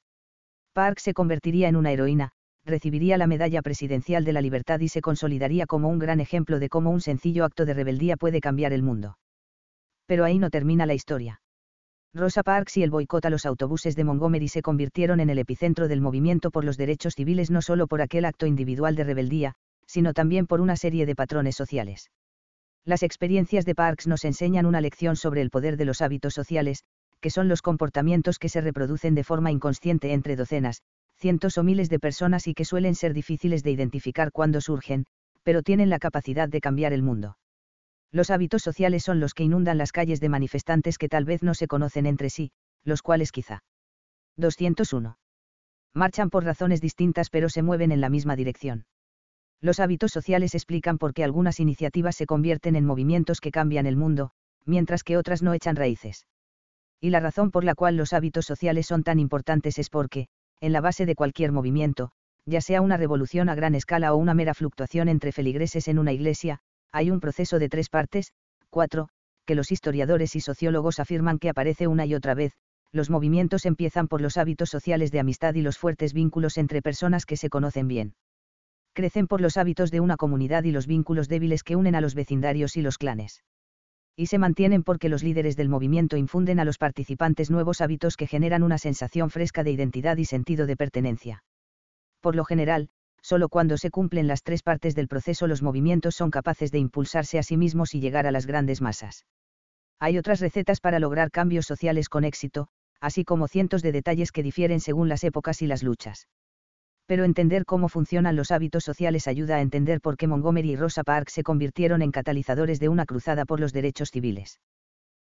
Park 0.74 0.99
se 0.99 1.13
convertiría 1.13 1.67
en 1.67 1.76
una 1.76 1.92
heroína, 1.92 2.31
recibiría 2.65 3.17
la 3.17 3.28
medalla 3.28 3.62
presidencial 3.62 4.24
de 4.24 4.33
la 4.33 4.42
libertad 4.42 4.79
y 4.79 4.88
se 4.88 5.01
consolidaría 5.01 5.65
como 5.65 5.90
un 5.90 5.99
gran 5.99 6.19
ejemplo 6.19 6.60
de 6.60 6.69
cómo 6.69 6.92
un 6.92 7.01
sencillo 7.01 7.46
acto 7.46 7.65
de 7.65 7.74
rebeldía 7.74 8.17
puede 8.17 8.40
cambiar 8.42 8.74
el 8.74 8.83
mundo. 8.83 9.17
Pero 10.06 10.24
ahí 10.24 10.40
no 10.40 10.49
termina 10.49 10.85
la 10.85 10.94
historia. 10.94 11.42
Rosa 12.13 12.44
Parks 12.44 12.78
y 12.78 12.83
el 12.83 12.92
boicot 12.92 13.26
a 13.26 13.31
los 13.31 13.46
autobuses 13.46 13.96
de 13.96 14.03
Montgomery 14.03 14.47
se 14.47 14.62
convirtieron 14.62 15.19
en 15.19 15.31
el 15.31 15.40
epicentro 15.40 15.88
del 15.88 15.99
movimiento 15.99 16.51
por 16.51 16.63
los 16.63 16.78
derechos 16.78 17.15
civiles 17.15 17.49
no 17.49 17.62
solo 17.62 17.88
por 17.88 18.01
aquel 18.01 18.26
acto 18.26 18.46
individual 18.46 18.96
de 18.96 19.03
rebeldía, 19.03 19.53
sino 19.88 20.13
también 20.13 20.46
por 20.46 20.62
una 20.62 20.76
serie 20.76 21.06
de 21.06 21.15
patrones 21.15 21.56
sociales. 21.56 22.12
Las 22.85 23.01
experiencias 23.01 23.65
de 23.65 23.76
Parks 23.76 24.08
nos 24.08 24.26
enseñan 24.26 24.65
una 24.65 24.79
lección 24.79 25.15
sobre 25.15 25.42
el 25.42 25.49
poder 25.49 25.76
de 25.76 25.85
los 25.85 26.01
hábitos 26.01 26.33
sociales, 26.33 26.83
que 27.19 27.31
son 27.31 27.47
los 27.47 27.62
comportamientos 27.62 28.38
que 28.38 28.49
se 28.49 28.62
reproducen 28.62 29.15
de 29.15 29.24
forma 29.24 29.51
inconsciente 29.51 30.13
entre 30.13 30.35
docenas, 30.35 30.81
cientos 31.23 31.57
o 31.57 31.63
miles 31.63 31.88
de 31.88 31.99
personas 31.99 32.47
y 32.47 32.53
que 32.53 32.65
suelen 32.65 32.95
ser 32.95 33.13
difíciles 33.13 33.63
de 33.63 33.72
identificar 33.72 34.33
cuando 34.33 34.59
surgen, 34.59 35.06
pero 35.43 35.63
tienen 35.63 35.89
la 35.89 35.97
capacidad 35.97 36.49
de 36.49 36.59
cambiar 36.59 36.91
el 36.91 37.01
mundo. 37.01 37.38
Los 38.11 38.29
hábitos 38.29 38.61
sociales 38.61 39.03
son 39.03 39.22
los 39.22 39.33
que 39.33 39.45
inundan 39.45 39.77
las 39.77 39.93
calles 39.93 40.19
de 40.19 40.27
manifestantes 40.27 40.97
que 40.97 41.07
tal 41.07 41.23
vez 41.23 41.41
no 41.41 41.53
se 41.53 41.67
conocen 41.67 42.07
entre 42.07 42.29
sí, 42.29 42.51
los 42.83 43.01
cuales 43.01 43.31
quizá. 43.31 43.63
201. 44.35 45.17
Marchan 45.93 46.29
por 46.29 46.43
razones 46.43 46.81
distintas 46.81 47.29
pero 47.29 47.47
se 47.47 47.61
mueven 47.61 47.93
en 47.93 48.01
la 48.01 48.09
misma 48.09 48.35
dirección. 48.35 48.85
Los 49.61 49.79
hábitos 49.79 50.11
sociales 50.11 50.56
explican 50.56 50.97
por 50.97 51.13
qué 51.13 51.23
algunas 51.23 51.61
iniciativas 51.61 52.17
se 52.17 52.25
convierten 52.25 52.75
en 52.75 52.85
movimientos 52.85 53.39
que 53.39 53.51
cambian 53.51 53.85
el 53.85 53.95
mundo, 53.95 54.31
mientras 54.65 55.06
que 55.06 55.15
otras 55.15 55.41
no 55.41 55.53
echan 55.53 55.77
raíces. 55.77 56.27
Y 56.99 57.11
la 57.11 57.22
razón 57.22 57.49
por 57.49 57.63
la 57.63 57.75
cual 57.75 57.95
los 57.95 58.11
hábitos 58.11 58.45
sociales 58.45 58.88
son 58.88 59.03
tan 59.03 59.19
importantes 59.19 59.79
es 59.79 59.89
porque, 59.89 60.27
en 60.61 60.71
la 60.71 60.81
base 60.81 61.05
de 61.05 61.15
cualquier 61.15 61.51
movimiento, 61.51 62.11
ya 62.45 62.61
sea 62.61 62.81
una 62.81 62.97
revolución 62.97 63.49
a 63.49 63.55
gran 63.55 63.75
escala 63.75 64.13
o 64.13 64.17
una 64.17 64.33
mera 64.33 64.53
fluctuación 64.53 65.07
entre 65.07 65.31
feligreses 65.31 65.87
en 65.87 65.99
una 65.99 66.13
iglesia, 66.13 66.59
hay 66.91 67.09
un 67.09 67.19
proceso 67.19 67.59
de 67.59 67.69
tres 67.69 67.89
partes, 67.89 68.33
cuatro, 68.69 69.09
que 69.45 69.55
los 69.55 69.71
historiadores 69.71 70.35
y 70.35 70.41
sociólogos 70.41 70.99
afirman 70.99 71.39
que 71.39 71.49
aparece 71.49 71.87
una 71.87 72.05
y 72.05 72.15
otra 72.15 72.33
vez, 72.33 72.53
los 72.91 73.09
movimientos 73.09 73.65
empiezan 73.65 74.07
por 74.07 74.21
los 74.21 74.37
hábitos 74.37 74.69
sociales 74.69 75.11
de 75.11 75.19
amistad 75.19 75.55
y 75.55 75.61
los 75.61 75.77
fuertes 75.77 76.13
vínculos 76.13 76.57
entre 76.57 76.81
personas 76.81 77.25
que 77.25 77.37
se 77.37 77.49
conocen 77.49 77.87
bien. 77.87 78.13
Crecen 78.93 79.27
por 79.27 79.41
los 79.41 79.57
hábitos 79.57 79.89
de 79.89 79.99
una 79.99 80.17
comunidad 80.17 80.63
y 80.63 80.71
los 80.71 80.85
vínculos 80.85 81.27
débiles 81.27 81.63
que 81.63 81.75
unen 81.75 81.95
a 81.95 82.01
los 82.01 82.13
vecindarios 82.13 82.77
y 82.77 82.81
los 82.81 82.99
clanes. 82.99 83.43
Y 84.15 84.28
se 84.28 84.38
mantienen 84.38 84.83
porque 84.83 85.10
los 85.10 85.24
líderes 85.24 85.56
del 85.56 85.69
movimiento 85.69 86.17
infunden 86.17 86.60
a 86.60 86.65
los 86.65 86.78
participantes 86.78 87.49
nuevos 87.49 87.81
hábitos 87.81 88.15
que 88.15 88.28
generan 88.28 88.62
una 88.62 88.78
sensación 88.78 89.31
fresca 89.31 89.63
de 89.63 89.72
identidad 89.72 90.17
y 90.17 90.26
sentido 90.26 90.67
de 90.67 90.78
pertenencia. 90.78 91.44
Por 92.22 92.35
lo 92.35 92.46
general, 92.46 92.90
solo 93.22 93.49
cuando 93.49 93.78
se 93.78 93.90
cumplen 93.90 94.28
las 94.28 94.44
tres 94.44 94.62
partes 94.62 94.94
del 94.94 95.08
proceso 95.08 95.47
los 95.47 95.63
movimientos 95.63 96.15
son 96.15 96.29
capaces 96.29 96.72
de 96.72 96.78
impulsarse 96.78 97.40
a 97.40 97.44
sí 97.44 97.58
mismos 97.58 97.96
y 97.96 98.01
llegar 98.01 98.28
a 98.28 98.31
las 98.31 98.46
grandes 98.46 98.81
masas. 98.81 99.26
Hay 99.99 100.17
otras 100.17 100.42
recetas 100.42 100.79
para 100.79 100.99
lograr 100.99 101.31
cambios 101.31 101.65
sociales 101.65 102.08
con 102.10 102.24
éxito, 102.24 102.67
así 102.99 103.24
como 103.26 103.47
cientos 103.47 103.81
de 103.81 103.92
detalles 103.92 104.31
que 104.31 104.44
difieren 104.44 104.79
según 104.79 105.10
las 105.10 105.24
épocas 105.24 105.62
y 105.62 105.67
las 105.67 105.81
luchas. 105.81 106.28
Pero 107.05 107.25
entender 107.25 107.65
cómo 107.65 107.89
funcionan 107.89 108.35
los 108.35 108.51
hábitos 108.51 108.83
sociales 108.83 109.27
ayuda 109.27 109.57
a 109.57 109.61
entender 109.61 109.99
por 109.99 110.15
qué 110.15 110.27
Montgomery 110.27 110.71
y 110.71 110.75
Rosa 110.75 111.03
Parks 111.03 111.33
se 111.33 111.43
convirtieron 111.43 112.01
en 112.01 112.11
catalizadores 112.11 112.79
de 112.79 112.89
una 112.89 113.05
cruzada 113.05 113.45
por 113.45 113.59
los 113.59 113.73
derechos 113.73 114.09
civiles. 114.09 114.59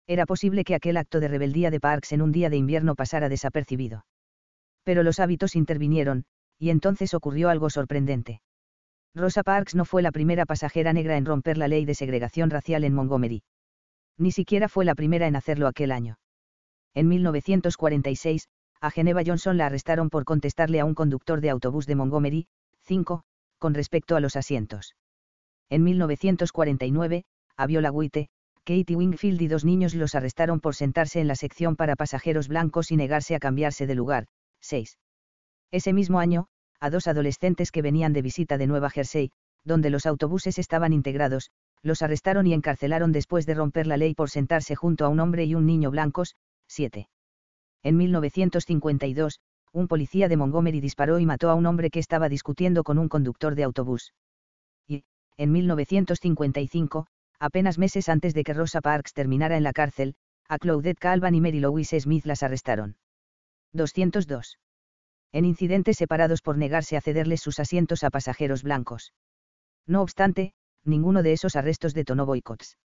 Era 0.07 0.25
posible 0.25 0.63
que 0.63 0.73
aquel 0.73 0.97
acto 0.97 1.19
de 1.19 1.27
rebeldía 1.27 1.69
de 1.69 1.79
Parks 1.79 2.13
en 2.13 2.21
un 2.21 2.31
día 2.31 2.49
de 2.49 2.57
invierno 2.57 2.95
pasara 2.95 3.29
desapercibido. 3.29 4.05
Pero 4.83 5.03
los 5.03 5.19
hábitos 5.19 5.55
intervinieron, 5.55 6.23
y 6.57 6.69
entonces 6.69 7.13
ocurrió 7.13 7.49
algo 7.49 7.69
sorprendente. 7.69 8.41
Rosa 9.13 9.43
Parks 9.43 9.75
no 9.75 9.83
fue 9.83 10.01
la 10.01 10.11
primera 10.11 10.45
pasajera 10.45 10.93
negra 10.93 11.17
en 11.17 11.25
romper 11.25 11.57
la 11.57 11.67
ley 11.67 11.85
de 11.85 11.95
segregación 11.95 12.49
racial 12.49 12.83
en 12.83 12.93
Montgomery. 12.93 13.43
Ni 14.17 14.31
siquiera 14.31 14.69
fue 14.69 14.85
la 14.85 14.95
primera 14.95 15.27
en 15.27 15.35
hacerlo 15.35 15.67
aquel 15.67 15.91
año. 15.91 16.17
En 16.93 17.07
1946, 17.07 18.47
a 18.81 18.91
Geneva 18.91 19.21
Johnson 19.25 19.57
la 19.57 19.67
arrestaron 19.67 20.09
por 20.09 20.25
contestarle 20.25 20.79
a 20.79 20.85
un 20.85 20.93
conductor 20.93 21.41
de 21.41 21.49
autobús 21.49 21.85
de 21.85 21.95
Montgomery, 21.95 22.47
5, 22.83 23.23
con 23.57 23.73
respecto 23.73 24.15
a 24.15 24.19
los 24.19 24.35
asientos. 24.35 24.95
En 25.69 25.83
1949, 25.83 27.25
a 27.57 27.67
Viola 27.67 27.91
Witte, 27.91 28.29
Katie 28.63 28.95
Wingfield 28.95 29.41
y 29.41 29.47
dos 29.47 29.65
niños 29.65 29.95
los 29.95 30.13
arrestaron 30.13 30.59
por 30.59 30.75
sentarse 30.75 31.19
en 31.19 31.27
la 31.27 31.35
sección 31.35 31.75
para 31.75 31.95
pasajeros 31.95 32.47
blancos 32.47 32.91
y 32.91 32.97
negarse 32.97 33.35
a 33.35 33.39
cambiarse 33.39 33.87
de 33.87 33.95
lugar, 33.95 34.27
6. 34.61 34.97
Ese 35.71 35.93
mismo 35.93 36.19
año, 36.19 36.47
a 36.79 36.89
dos 36.89 37.07
adolescentes 37.07 37.71
que 37.71 37.81
venían 37.81 38.13
de 38.13 38.21
visita 38.21 38.57
de 38.57 38.67
Nueva 38.67 38.89
Jersey, 38.89 39.31
donde 39.63 39.89
los 39.89 40.05
autobuses 40.05 40.59
estaban 40.59 40.93
integrados, 40.93 41.51
los 41.81 42.01
arrestaron 42.01 42.47
y 42.47 42.53
encarcelaron 42.53 43.11
después 43.11 43.45
de 43.45 43.53
romper 43.53 43.87
la 43.87 43.97
ley 43.97 44.13
por 44.13 44.29
sentarse 44.29 44.75
junto 44.75 45.05
a 45.05 45.09
un 45.09 45.19
hombre 45.19 45.45
y 45.45 45.55
un 45.55 45.65
niño 45.65 45.91
blancos, 45.91 46.35
7. 46.67 47.07
En 47.83 47.97
1952, 47.97 49.39
un 49.73 49.87
policía 49.87 50.27
de 50.27 50.37
Montgomery 50.37 50.79
disparó 50.79 51.19
y 51.19 51.25
mató 51.25 51.49
a 51.49 51.55
un 51.55 51.65
hombre 51.65 51.89
que 51.89 51.99
estaba 51.99 52.29
discutiendo 52.29 52.83
con 52.83 52.97
un 52.97 53.09
conductor 53.09 53.55
de 53.55 53.63
autobús. 53.63 54.13
Y, 54.87 55.03
en 55.37 55.51
1955, 55.51 57.07
apenas 57.39 57.77
meses 57.77 58.09
antes 58.09 58.33
de 58.33 58.43
que 58.43 58.53
Rosa 58.53 58.81
Parks 58.81 59.13
terminara 59.13 59.57
en 59.57 59.63
la 59.63 59.73
cárcel, 59.73 60.15
a 60.47 60.57
Claudette 60.57 60.99
Calvan 60.99 61.35
y 61.35 61.41
Mary 61.41 61.59
Louise 61.59 61.99
Smith 61.99 62.25
las 62.25 62.43
arrestaron. 62.43 62.97
202 63.73 64.57
en 65.31 65.45
incidentes 65.45 65.97
separados 65.97 66.41
por 66.41 66.57
negarse 66.57 66.97
a 66.97 67.01
cederles 67.01 67.41
sus 67.41 67.59
asientos 67.59 68.03
a 68.03 68.09
pasajeros 68.09 68.63
blancos. 68.63 69.13
No 69.85 70.01
obstante, 70.01 70.53
ninguno 70.83 71.23
de 71.23 71.33
esos 71.33 71.55
arrestos 71.55 71.93
detonó 71.93 72.25
boicots. 72.25 72.77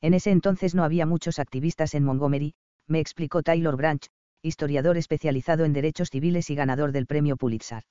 En 0.00 0.14
ese 0.14 0.30
entonces 0.30 0.74
no 0.74 0.84
había 0.84 1.06
muchos 1.06 1.38
activistas 1.38 1.94
en 1.94 2.04
Montgomery, 2.04 2.54
me 2.86 3.00
explicó 3.00 3.42
Taylor 3.42 3.76
Branch, 3.76 4.04
historiador 4.46 4.96
especializado 4.96 5.64
en 5.64 5.72
derechos 5.72 6.10
civiles 6.10 6.50
y 6.50 6.54
ganador 6.54 6.92
del 6.92 7.06
premio 7.06 7.36
Pulitzer. 7.36 7.82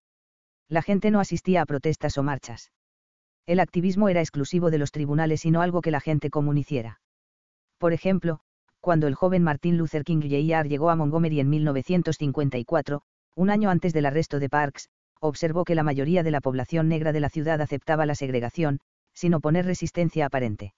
La 0.67 0.81
gente 0.81 1.11
no 1.11 1.19
asistía 1.19 1.61
a 1.61 1.65
protestas 1.65 2.17
o 2.17 2.23
marchas. 2.23 2.71
El 3.45 3.59
activismo 3.59 4.09
era 4.09 4.21
exclusivo 4.21 4.71
de 4.71 4.79
los 4.79 4.91
tribunales 4.91 5.45
y 5.45 5.51
no 5.51 5.61
algo 5.61 5.81
que 5.81 5.91
la 5.91 5.99
gente 5.99 6.29
común 6.29 6.57
hiciera. 6.57 6.99
Por 7.77 7.93
ejemplo, 7.93 8.39
cuando 8.79 9.07
el 9.07 9.15
joven 9.15 9.43
Martin 9.43 9.77
Luther 9.77 10.03
King 10.03 10.21
Jr. 10.21 10.67
llegó 10.67 10.89
a 10.89 10.95
Montgomery 10.95 11.39
en 11.39 11.49
1954, 11.49 13.01
un 13.35 13.49
año 13.49 13.69
antes 13.69 13.93
del 13.93 14.05
arresto 14.05 14.39
de 14.39 14.49
Parks, 14.49 14.89
observó 15.19 15.65
que 15.65 15.75
la 15.75 15.83
mayoría 15.83 16.23
de 16.23 16.31
la 16.31 16.41
población 16.41 16.87
negra 16.87 17.11
de 17.11 17.19
la 17.19 17.29
ciudad 17.29 17.61
aceptaba 17.61 18.05
la 18.05 18.15
segregación, 18.15 18.79
sin 19.13 19.33
oponer 19.33 19.65
resistencia 19.65 20.25
aparente. 20.25 20.73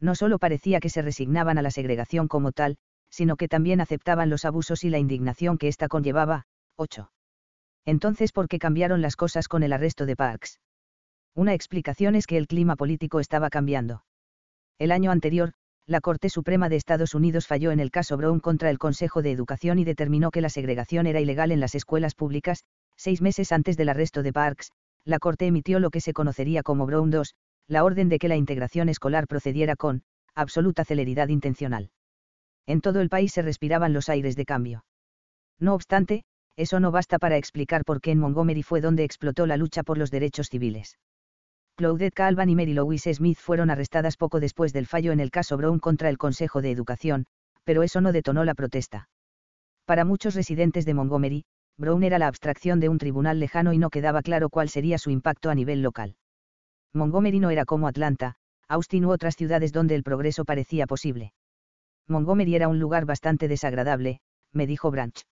No 0.00 0.14
solo 0.14 0.38
parecía 0.38 0.80
que 0.80 0.90
se 0.90 1.02
resignaban 1.02 1.58
a 1.58 1.62
la 1.62 1.70
segregación 1.70 2.28
como 2.28 2.52
tal, 2.52 2.76
sino 3.10 3.36
que 3.36 3.48
también 3.48 3.80
aceptaban 3.80 4.30
los 4.30 4.44
abusos 4.44 4.84
y 4.84 4.90
la 4.90 4.98
indignación 4.98 5.58
que 5.58 5.68
ésta 5.68 5.88
conllevaba. 5.88 6.46
8. 6.76 7.10
Entonces, 7.84 8.32
¿por 8.32 8.48
qué 8.48 8.58
cambiaron 8.58 9.00
las 9.00 9.16
cosas 9.16 9.48
con 9.48 9.62
el 9.62 9.72
arresto 9.72 10.06
de 10.06 10.16
Parks? 10.16 10.60
Una 11.34 11.54
explicación 11.54 12.14
es 12.14 12.26
que 12.26 12.36
el 12.36 12.46
clima 12.46 12.76
político 12.76 13.20
estaba 13.20 13.50
cambiando. 13.50 14.04
El 14.78 14.92
año 14.92 15.10
anterior, 15.10 15.52
la 15.86 16.00
Corte 16.00 16.28
Suprema 16.28 16.68
de 16.68 16.76
Estados 16.76 17.14
Unidos 17.14 17.46
falló 17.46 17.70
en 17.70 17.80
el 17.80 17.90
caso 17.90 18.16
Brown 18.16 18.40
contra 18.40 18.68
el 18.68 18.78
Consejo 18.78 19.22
de 19.22 19.32
Educación 19.32 19.78
y 19.78 19.84
determinó 19.84 20.30
que 20.30 20.42
la 20.42 20.50
segregación 20.50 21.06
era 21.06 21.20
ilegal 21.20 21.50
en 21.50 21.60
las 21.60 21.74
escuelas 21.74 22.14
públicas, 22.14 22.64
seis 22.94 23.22
meses 23.22 23.52
antes 23.52 23.76
del 23.76 23.88
arresto 23.88 24.22
de 24.22 24.32
Parks, 24.32 24.72
la 25.04 25.18
Corte 25.18 25.46
emitió 25.46 25.80
lo 25.80 25.90
que 25.90 26.02
se 26.02 26.12
conocería 26.12 26.62
como 26.62 26.84
Brown 26.84 27.10
II, 27.10 27.22
la 27.68 27.84
orden 27.84 28.10
de 28.10 28.18
que 28.18 28.28
la 28.28 28.36
integración 28.36 28.90
escolar 28.90 29.26
procediera 29.26 29.76
con, 29.76 30.02
absoluta 30.34 30.84
celeridad 30.84 31.28
intencional. 31.28 31.90
En 32.68 32.82
todo 32.82 33.00
el 33.00 33.08
país 33.08 33.32
se 33.32 33.40
respiraban 33.40 33.94
los 33.94 34.10
aires 34.10 34.36
de 34.36 34.44
cambio. 34.44 34.84
No 35.58 35.72
obstante, 35.74 36.24
eso 36.54 36.80
no 36.80 36.90
basta 36.90 37.18
para 37.18 37.38
explicar 37.38 37.82
por 37.82 38.02
qué 38.02 38.10
en 38.10 38.18
Montgomery 38.18 38.62
fue 38.62 38.82
donde 38.82 39.04
explotó 39.04 39.46
la 39.46 39.56
lucha 39.56 39.82
por 39.82 39.96
los 39.96 40.10
derechos 40.10 40.50
civiles. 40.50 40.98
Claudette 41.76 42.12
Calvan 42.12 42.50
y 42.50 42.56
Mary 42.56 42.74
Louise 42.74 43.14
Smith 43.14 43.38
fueron 43.38 43.70
arrestadas 43.70 44.18
poco 44.18 44.38
después 44.38 44.74
del 44.74 44.86
fallo 44.86 45.12
en 45.12 45.20
el 45.20 45.30
caso 45.30 45.56
Brown 45.56 45.78
contra 45.78 46.10
el 46.10 46.18
Consejo 46.18 46.60
de 46.60 46.70
Educación, 46.70 47.24
pero 47.64 47.82
eso 47.82 48.02
no 48.02 48.12
detonó 48.12 48.44
la 48.44 48.54
protesta. 48.54 49.08
Para 49.86 50.04
muchos 50.04 50.34
residentes 50.34 50.84
de 50.84 50.92
Montgomery, 50.92 51.44
Brown 51.78 52.02
era 52.02 52.18
la 52.18 52.26
abstracción 52.26 52.80
de 52.80 52.90
un 52.90 52.98
tribunal 52.98 53.40
lejano 53.40 53.72
y 53.72 53.78
no 53.78 53.88
quedaba 53.88 54.20
claro 54.20 54.50
cuál 54.50 54.68
sería 54.68 54.98
su 54.98 55.08
impacto 55.08 55.48
a 55.48 55.54
nivel 55.54 55.80
local. 55.80 56.16
Montgomery 56.92 57.40
no 57.40 57.48
era 57.48 57.64
como 57.64 57.88
Atlanta, 57.88 58.34
Austin 58.68 59.06
u 59.06 59.10
otras 59.10 59.36
ciudades 59.36 59.72
donde 59.72 59.94
el 59.94 60.02
progreso 60.02 60.44
parecía 60.44 60.86
posible. 60.86 61.32
Montgomery 62.08 62.54
era 62.54 62.68
un 62.68 62.78
lugar 62.78 63.04
bastante 63.04 63.48
desagradable, 63.48 64.20
me 64.52 64.66
dijo 64.66 64.90
Branch. 64.90 65.24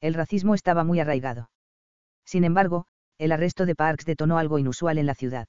El 0.00 0.14
racismo 0.14 0.54
estaba 0.54 0.84
muy 0.84 1.00
arraigado. 1.00 1.50
Sin 2.24 2.44
embargo, 2.44 2.86
el 3.18 3.32
arresto 3.32 3.66
de 3.66 3.74
Parks 3.74 4.04
detonó 4.04 4.38
algo 4.38 4.58
inusual 4.58 4.98
en 4.98 5.06
la 5.06 5.14
ciudad 5.14 5.48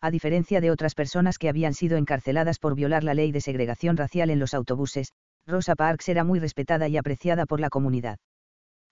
a 0.00 0.10
diferencia 0.10 0.60
de 0.60 0.70
otras 0.70 0.94
personas 0.94 1.38
que 1.38 1.48
habían 1.48 1.74
sido 1.74 1.96
encarceladas 1.96 2.58
por 2.58 2.74
violar 2.74 3.02
la 3.02 3.14
ley 3.14 3.32
de 3.32 3.40
segregación 3.40 3.96
racial 3.96 4.30
en 4.30 4.38
los 4.38 4.54
autobuses, 4.54 5.12
Rosa 5.46 5.74
Parks 5.74 6.08
era 6.08 6.24
muy 6.24 6.38
respetada 6.38 6.88
y 6.88 6.96
apreciada 6.96 7.46
por 7.46 7.60
la 7.60 7.70
comunidad. 7.70 8.18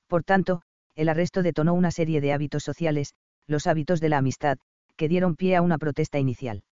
Por 0.08 0.24
tanto, 0.24 0.62
el 0.94 1.08
arresto 1.08 1.42
detonó 1.42 1.74
una 1.74 1.90
serie 1.90 2.20
de 2.20 2.32
hábitos 2.32 2.62
sociales, 2.62 3.14
los 3.46 3.66
hábitos 3.66 4.00
de 4.00 4.08
la 4.08 4.18
amistad, 4.18 4.58
que 4.96 5.08
dieron 5.08 5.36
pie 5.36 5.56
a 5.56 5.62
una 5.62 5.78
protesta 5.78 6.18
inicial. 6.18 6.62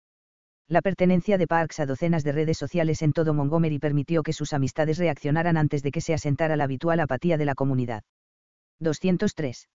La 0.72 0.80
pertenencia 0.80 1.36
de 1.36 1.46
Parks 1.46 1.80
a 1.80 1.84
docenas 1.84 2.24
de 2.24 2.32
redes 2.32 2.56
sociales 2.56 3.02
en 3.02 3.12
todo 3.12 3.34
Montgomery 3.34 3.78
permitió 3.78 4.22
que 4.22 4.32
sus 4.32 4.54
amistades 4.54 4.96
reaccionaran 4.96 5.58
antes 5.58 5.82
de 5.82 5.90
que 5.90 6.00
se 6.00 6.14
asentara 6.14 6.56
la 6.56 6.64
habitual 6.64 6.98
apatía 7.00 7.36
de 7.36 7.44
la 7.44 7.54
comunidad. 7.54 8.04
203. 8.80 9.68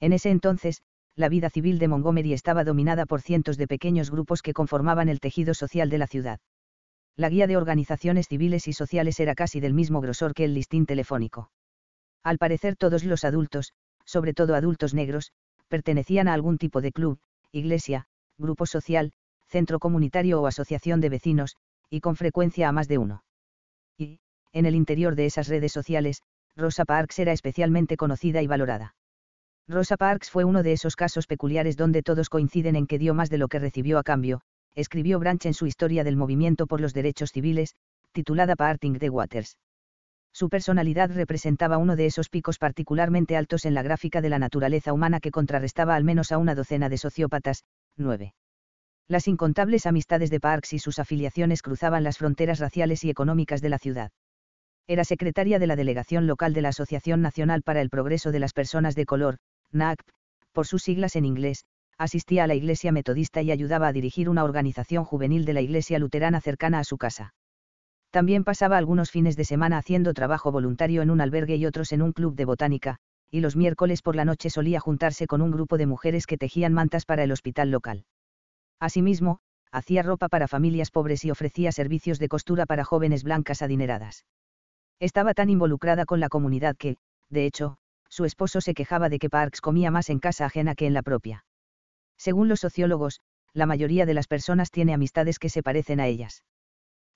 En 0.00 0.12
ese 0.12 0.28
entonces, 0.28 0.82
la 1.16 1.30
vida 1.30 1.48
civil 1.48 1.78
de 1.78 1.88
Montgomery 1.88 2.34
estaba 2.34 2.62
dominada 2.64 3.06
por 3.06 3.22
cientos 3.22 3.56
de 3.56 3.66
pequeños 3.66 4.10
grupos 4.10 4.42
que 4.42 4.52
conformaban 4.52 5.08
el 5.08 5.18
tejido 5.18 5.54
social 5.54 5.88
de 5.88 5.96
la 5.96 6.06
ciudad. 6.06 6.40
La 7.16 7.30
guía 7.30 7.46
de 7.46 7.56
organizaciones 7.56 8.28
civiles 8.28 8.68
y 8.68 8.74
sociales 8.74 9.18
era 9.20 9.34
casi 9.34 9.60
del 9.60 9.72
mismo 9.72 10.02
grosor 10.02 10.34
que 10.34 10.44
el 10.44 10.52
listín 10.52 10.84
telefónico. 10.84 11.50
Al 12.22 12.36
parecer 12.36 12.76
todos 12.76 13.02
los 13.02 13.24
adultos, 13.24 13.72
sobre 14.04 14.34
todo 14.34 14.54
adultos 14.56 14.92
negros, 14.92 15.32
pertenecían 15.68 16.28
a 16.28 16.34
algún 16.34 16.58
tipo 16.58 16.82
de 16.82 16.92
club, 16.92 17.18
iglesia, 17.50 18.04
grupo 18.36 18.66
social, 18.66 19.12
centro 19.48 19.78
comunitario 19.78 20.40
o 20.40 20.46
asociación 20.46 21.00
de 21.00 21.08
vecinos, 21.08 21.56
y 21.90 22.00
con 22.00 22.16
frecuencia 22.16 22.68
a 22.68 22.72
más 22.72 22.88
de 22.88 22.98
uno. 22.98 23.24
Y, 23.96 24.20
en 24.52 24.66
el 24.66 24.74
interior 24.74 25.14
de 25.14 25.26
esas 25.26 25.48
redes 25.48 25.72
sociales, 25.72 26.22
Rosa 26.56 26.84
Parks 26.84 27.18
era 27.18 27.32
especialmente 27.32 27.96
conocida 27.96 28.42
y 28.42 28.46
valorada. 28.46 28.94
Rosa 29.68 29.96
Parks 29.96 30.30
fue 30.30 30.44
uno 30.44 30.62
de 30.62 30.72
esos 30.72 30.96
casos 30.96 31.26
peculiares 31.26 31.76
donde 31.76 32.02
todos 32.02 32.30
coinciden 32.30 32.74
en 32.76 32.86
que 32.86 32.98
dio 32.98 33.14
más 33.14 33.30
de 33.30 33.38
lo 33.38 33.48
que 33.48 33.58
recibió 33.58 33.98
a 33.98 34.02
cambio, 34.02 34.40
escribió 34.74 35.18
Branch 35.18 35.44
en 35.44 35.54
su 35.54 35.66
historia 35.66 36.04
del 36.04 36.16
movimiento 36.16 36.66
por 36.66 36.80
los 36.80 36.94
derechos 36.94 37.32
civiles, 37.32 37.74
titulada 38.12 38.56
Parting 38.56 38.98
the 38.98 39.10
Waters. 39.10 39.58
Su 40.32 40.48
personalidad 40.48 41.10
representaba 41.10 41.78
uno 41.78 41.96
de 41.96 42.06
esos 42.06 42.28
picos 42.28 42.58
particularmente 42.58 43.36
altos 43.36 43.64
en 43.64 43.74
la 43.74 43.82
gráfica 43.82 44.20
de 44.20 44.28
la 44.28 44.38
naturaleza 44.38 44.92
humana 44.92 45.20
que 45.20 45.30
contrarrestaba 45.30 45.96
al 45.96 46.04
menos 46.04 46.32
a 46.32 46.38
una 46.38 46.54
docena 46.54 46.88
de 46.88 46.98
sociópatas, 46.98 47.64
9. 47.96 48.34
Las 49.10 49.26
incontables 49.26 49.86
amistades 49.86 50.28
de 50.28 50.38
Parks 50.38 50.74
y 50.74 50.78
sus 50.78 50.98
afiliaciones 50.98 51.62
cruzaban 51.62 52.04
las 52.04 52.18
fronteras 52.18 52.58
raciales 52.58 53.04
y 53.04 53.10
económicas 53.10 53.62
de 53.62 53.70
la 53.70 53.78
ciudad. 53.78 54.12
Era 54.86 55.02
secretaria 55.02 55.58
de 55.58 55.66
la 55.66 55.76
delegación 55.76 56.26
local 56.26 56.52
de 56.52 56.60
la 56.60 56.68
Asociación 56.68 57.22
Nacional 57.22 57.62
para 57.62 57.80
el 57.80 57.88
Progreso 57.88 58.32
de 58.32 58.38
las 58.38 58.52
Personas 58.52 58.94
de 58.94 59.06
Color, 59.06 59.38
NACP, 59.72 60.06
por 60.52 60.66
sus 60.66 60.82
siglas 60.82 61.16
en 61.16 61.24
inglés, 61.24 61.64
asistía 61.96 62.44
a 62.44 62.46
la 62.46 62.54
iglesia 62.54 62.92
metodista 62.92 63.40
y 63.40 63.50
ayudaba 63.50 63.88
a 63.88 63.92
dirigir 63.94 64.28
una 64.28 64.44
organización 64.44 65.04
juvenil 65.04 65.46
de 65.46 65.54
la 65.54 65.62
iglesia 65.62 65.98
luterana 65.98 66.42
cercana 66.42 66.78
a 66.78 66.84
su 66.84 66.98
casa. 66.98 67.32
También 68.10 68.44
pasaba 68.44 68.76
algunos 68.76 69.10
fines 69.10 69.36
de 69.36 69.46
semana 69.46 69.78
haciendo 69.78 70.12
trabajo 70.12 70.52
voluntario 70.52 71.00
en 71.00 71.10
un 71.10 71.22
albergue 71.22 71.56
y 71.56 71.64
otros 71.64 71.92
en 71.92 72.02
un 72.02 72.12
club 72.12 72.34
de 72.34 72.44
botánica, 72.44 72.98
y 73.30 73.40
los 73.40 73.56
miércoles 73.56 74.02
por 74.02 74.16
la 74.16 74.26
noche 74.26 74.50
solía 74.50 74.80
juntarse 74.80 75.26
con 75.26 75.40
un 75.40 75.50
grupo 75.50 75.78
de 75.78 75.86
mujeres 75.86 76.26
que 76.26 76.36
tejían 76.36 76.74
mantas 76.74 77.06
para 77.06 77.24
el 77.24 77.32
hospital 77.32 77.70
local. 77.70 78.04
Asimismo, 78.80 79.40
hacía 79.72 80.02
ropa 80.02 80.28
para 80.28 80.48
familias 80.48 80.90
pobres 80.90 81.24
y 81.24 81.30
ofrecía 81.30 81.72
servicios 81.72 82.18
de 82.18 82.28
costura 82.28 82.66
para 82.66 82.84
jóvenes 82.84 83.24
blancas 83.24 83.62
adineradas. 83.62 84.24
Estaba 85.00 85.34
tan 85.34 85.50
involucrada 85.50 86.04
con 86.04 86.20
la 86.20 86.28
comunidad 86.28 86.76
que, 86.76 86.96
de 87.28 87.46
hecho, 87.46 87.78
su 88.08 88.24
esposo 88.24 88.60
se 88.60 88.74
quejaba 88.74 89.08
de 89.08 89.18
que 89.18 89.30
Parks 89.30 89.60
comía 89.60 89.90
más 89.90 90.10
en 90.10 90.18
casa 90.18 90.46
ajena 90.46 90.74
que 90.74 90.86
en 90.86 90.94
la 90.94 91.02
propia. 91.02 91.44
Según 92.16 92.48
los 92.48 92.60
sociólogos, 92.60 93.20
la 93.52 93.66
mayoría 93.66 94.06
de 94.06 94.14
las 94.14 94.26
personas 94.26 94.70
tiene 94.70 94.94
amistades 94.94 95.38
que 95.38 95.48
se 95.48 95.62
parecen 95.62 96.00
a 96.00 96.06
ellas. 96.06 96.42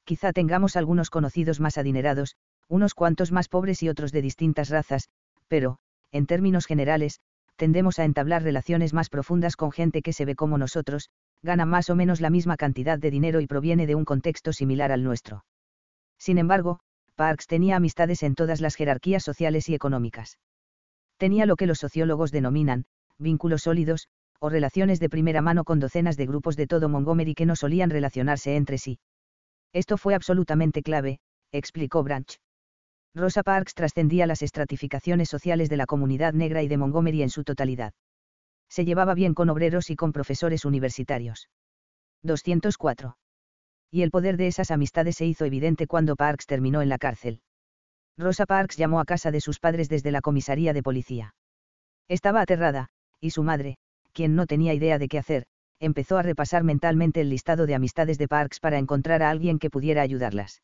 Quizá 0.05 0.33
tengamos 0.33 0.77
algunos 0.77 1.11
conocidos 1.11 1.61
más 1.61 1.79
adinerados, 1.79 2.37
unos 2.69 2.95
cuantos 2.95 3.33
más 3.33 3.49
pobres 3.49 3.83
y 3.83 3.89
otros 3.89 4.13
de 4.13 4.23
distintas 4.23 4.69
razas, 4.69 5.09
pero, 5.49 5.79
en 6.11 6.27
términos 6.27 6.67
generales, 6.67 7.21
tendemos 7.57 7.99
a 7.99 8.05
entablar 8.05 8.43
relaciones 8.43 8.93
más 8.93 9.09
profundas 9.09 9.57
con 9.57 9.73
gente 9.73 10.03
que 10.03 10.13
se 10.13 10.25
ve 10.25 10.35
como 10.35 10.59
nosotros, 10.59 11.11
gana 11.43 11.67
más 11.67 11.91
o 11.91 11.97
menos 11.97 12.21
la 12.21 12.31
misma 12.31 12.57
cantidad 12.57 12.99
de 12.99 13.11
dinero 13.11 13.41
y 13.41 13.47
proviene 13.47 13.87
de 13.87 13.95
un 13.95 14.05
contexto 14.05 14.53
similar 14.53 14.93
al 14.93 15.03
nuestro. 15.03 15.45
Sin 16.19 16.39
embargo, 16.39 16.79
Parks 17.17 17.47
tenía 17.47 17.77
amistades 17.77 18.23
en 18.23 18.35
todas 18.35 18.61
las 18.61 18.77
jerarquías 18.77 19.25
sociales 19.25 19.69
y 19.69 19.75
económicas. 19.75 20.39
Tenía 21.17 21.47
lo 21.47 21.57
que 21.57 21.67
los 21.67 21.79
sociólogos 21.79 22.31
denominan, 22.31 22.85
vínculos 23.19 23.63
sólidos, 23.63 24.09
o 24.39 24.49
relaciones 24.49 25.01
de 25.01 25.09
primera 25.09 25.43
mano 25.43 25.65
con 25.65 25.81
docenas 25.81 26.17
de 26.17 26.27
grupos 26.27 26.57
de 26.57 26.67
todo 26.67 26.89
Montgomery 26.89 27.35
que 27.35 27.47
no 27.47 27.57
solían 27.57 27.91
relacionarse 27.91 28.57
entre 28.57 28.79
sí. 28.79 28.99
Esto 29.73 29.97
fue 29.97 30.15
absolutamente 30.15 30.83
clave, 30.83 31.19
explicó 31.53 32.03
Branch. 32.03 32.39
Rosa 33.15 33.43
Parks 33.43 33.75
trascendía 33.75 34.27
las 34.27 34.43
estratificaciones 34.43 35.29
sociales 35.29 35.69
de 35.69 35.77
la 35.77 35.87
comunidad 35.87 36.33
negra 36.33 36.63
y 36.63 36.69
de 36.69 36.79
Montgomery 36.79 37.23
en 37.23 37.31
su 37.31 37.45
totalidad 37.45 37.93
se 38.73 38.87
llevaba 38.87 39.13
bien 39.13 39.35
con 39.35 39.51
obreros 39.51 39.91
y 39.91 39.97
con 39.97 40.15
profesores 40.15 40.65
universitarios. 40.65 41.51
204. 42.23 43.19
Y 43.91 44.01
el 44.01 44.11
poder 44.11 44.39
de 44.39 44.47
esas 44.47 44.71
amistades 44.71 45.17
se 45.17 45.27
hizo 45.27 45.45
evidente 45.45 45.87
cuando 45.87 46.17
Parks 46.17 46.47
terminó 46.47 46.81
en 46.81 46.89
la 46.89 46.97
cárcel. 46.97 47.43
Rosa 48.17 48.47
Parks 48.47 48.79
llamó 48.79 48.99
a 48.99 49.05
casa 49.05 49.31
de 49.31 49.43
sus 49.43 49.61
padres 49.61 49.91
desde 49.91 50.11
la 50.11 50.23
comisaría 50.23 50.73
de 50.73 50.83
policía. 50.83 51.35
Estaba 52.09 52.41
aterrada, 52.41 52.89
y 53.21 53.33
su 53.33 53.43
madre, 53.43 53.77
quien 54.15 54.35
no 54.37 54.47
tenía 54.47 54.73
idea 54.73 54.99
de 54.99 55.09
qué 55.09 55.19
hacer, 55.19 55.45
empezó 55.79 56.17
a 56.17 56.23
repasar 56.23 56.65
mentalmente 56.65 57.21
el 57.21 57.29
listado 57.29 57.67
de 57.67 57.75
amistades 57.75 58.17
de 58.17 58.27
Parks 58.27 58.59
para 58.59 58.79
encontrar 58.79 59.23
a 59.23 59.29
alguien 59.29 59.59
que 59.59 59.69
pudiera 59.69 60.01
ayudarlas. 60.01 60.63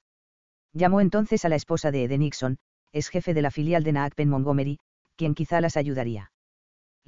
Llamó 0.72 1.02
entonces 1.02 1.44
a 1.44 1.50
la 1.50 1.56
esposa 1.56 1.90
de 1.90 2.04
Ed 2.04 2.16
Nixon, 2.16 2.56
ex 2.90 3.10
jefe 3.10 3.34
de 3.34 3.42
la 3.42 3.50
filial 3.50 3.84
de 3.84 3.92
NAACP 3.92 4.20
en 4.20 4.30
Montgomery, 4.30 4.78
quien 5.16 5.34
quizá 5.34 5.60
las 5.60 5.76
ayudaría. 5.76 6.30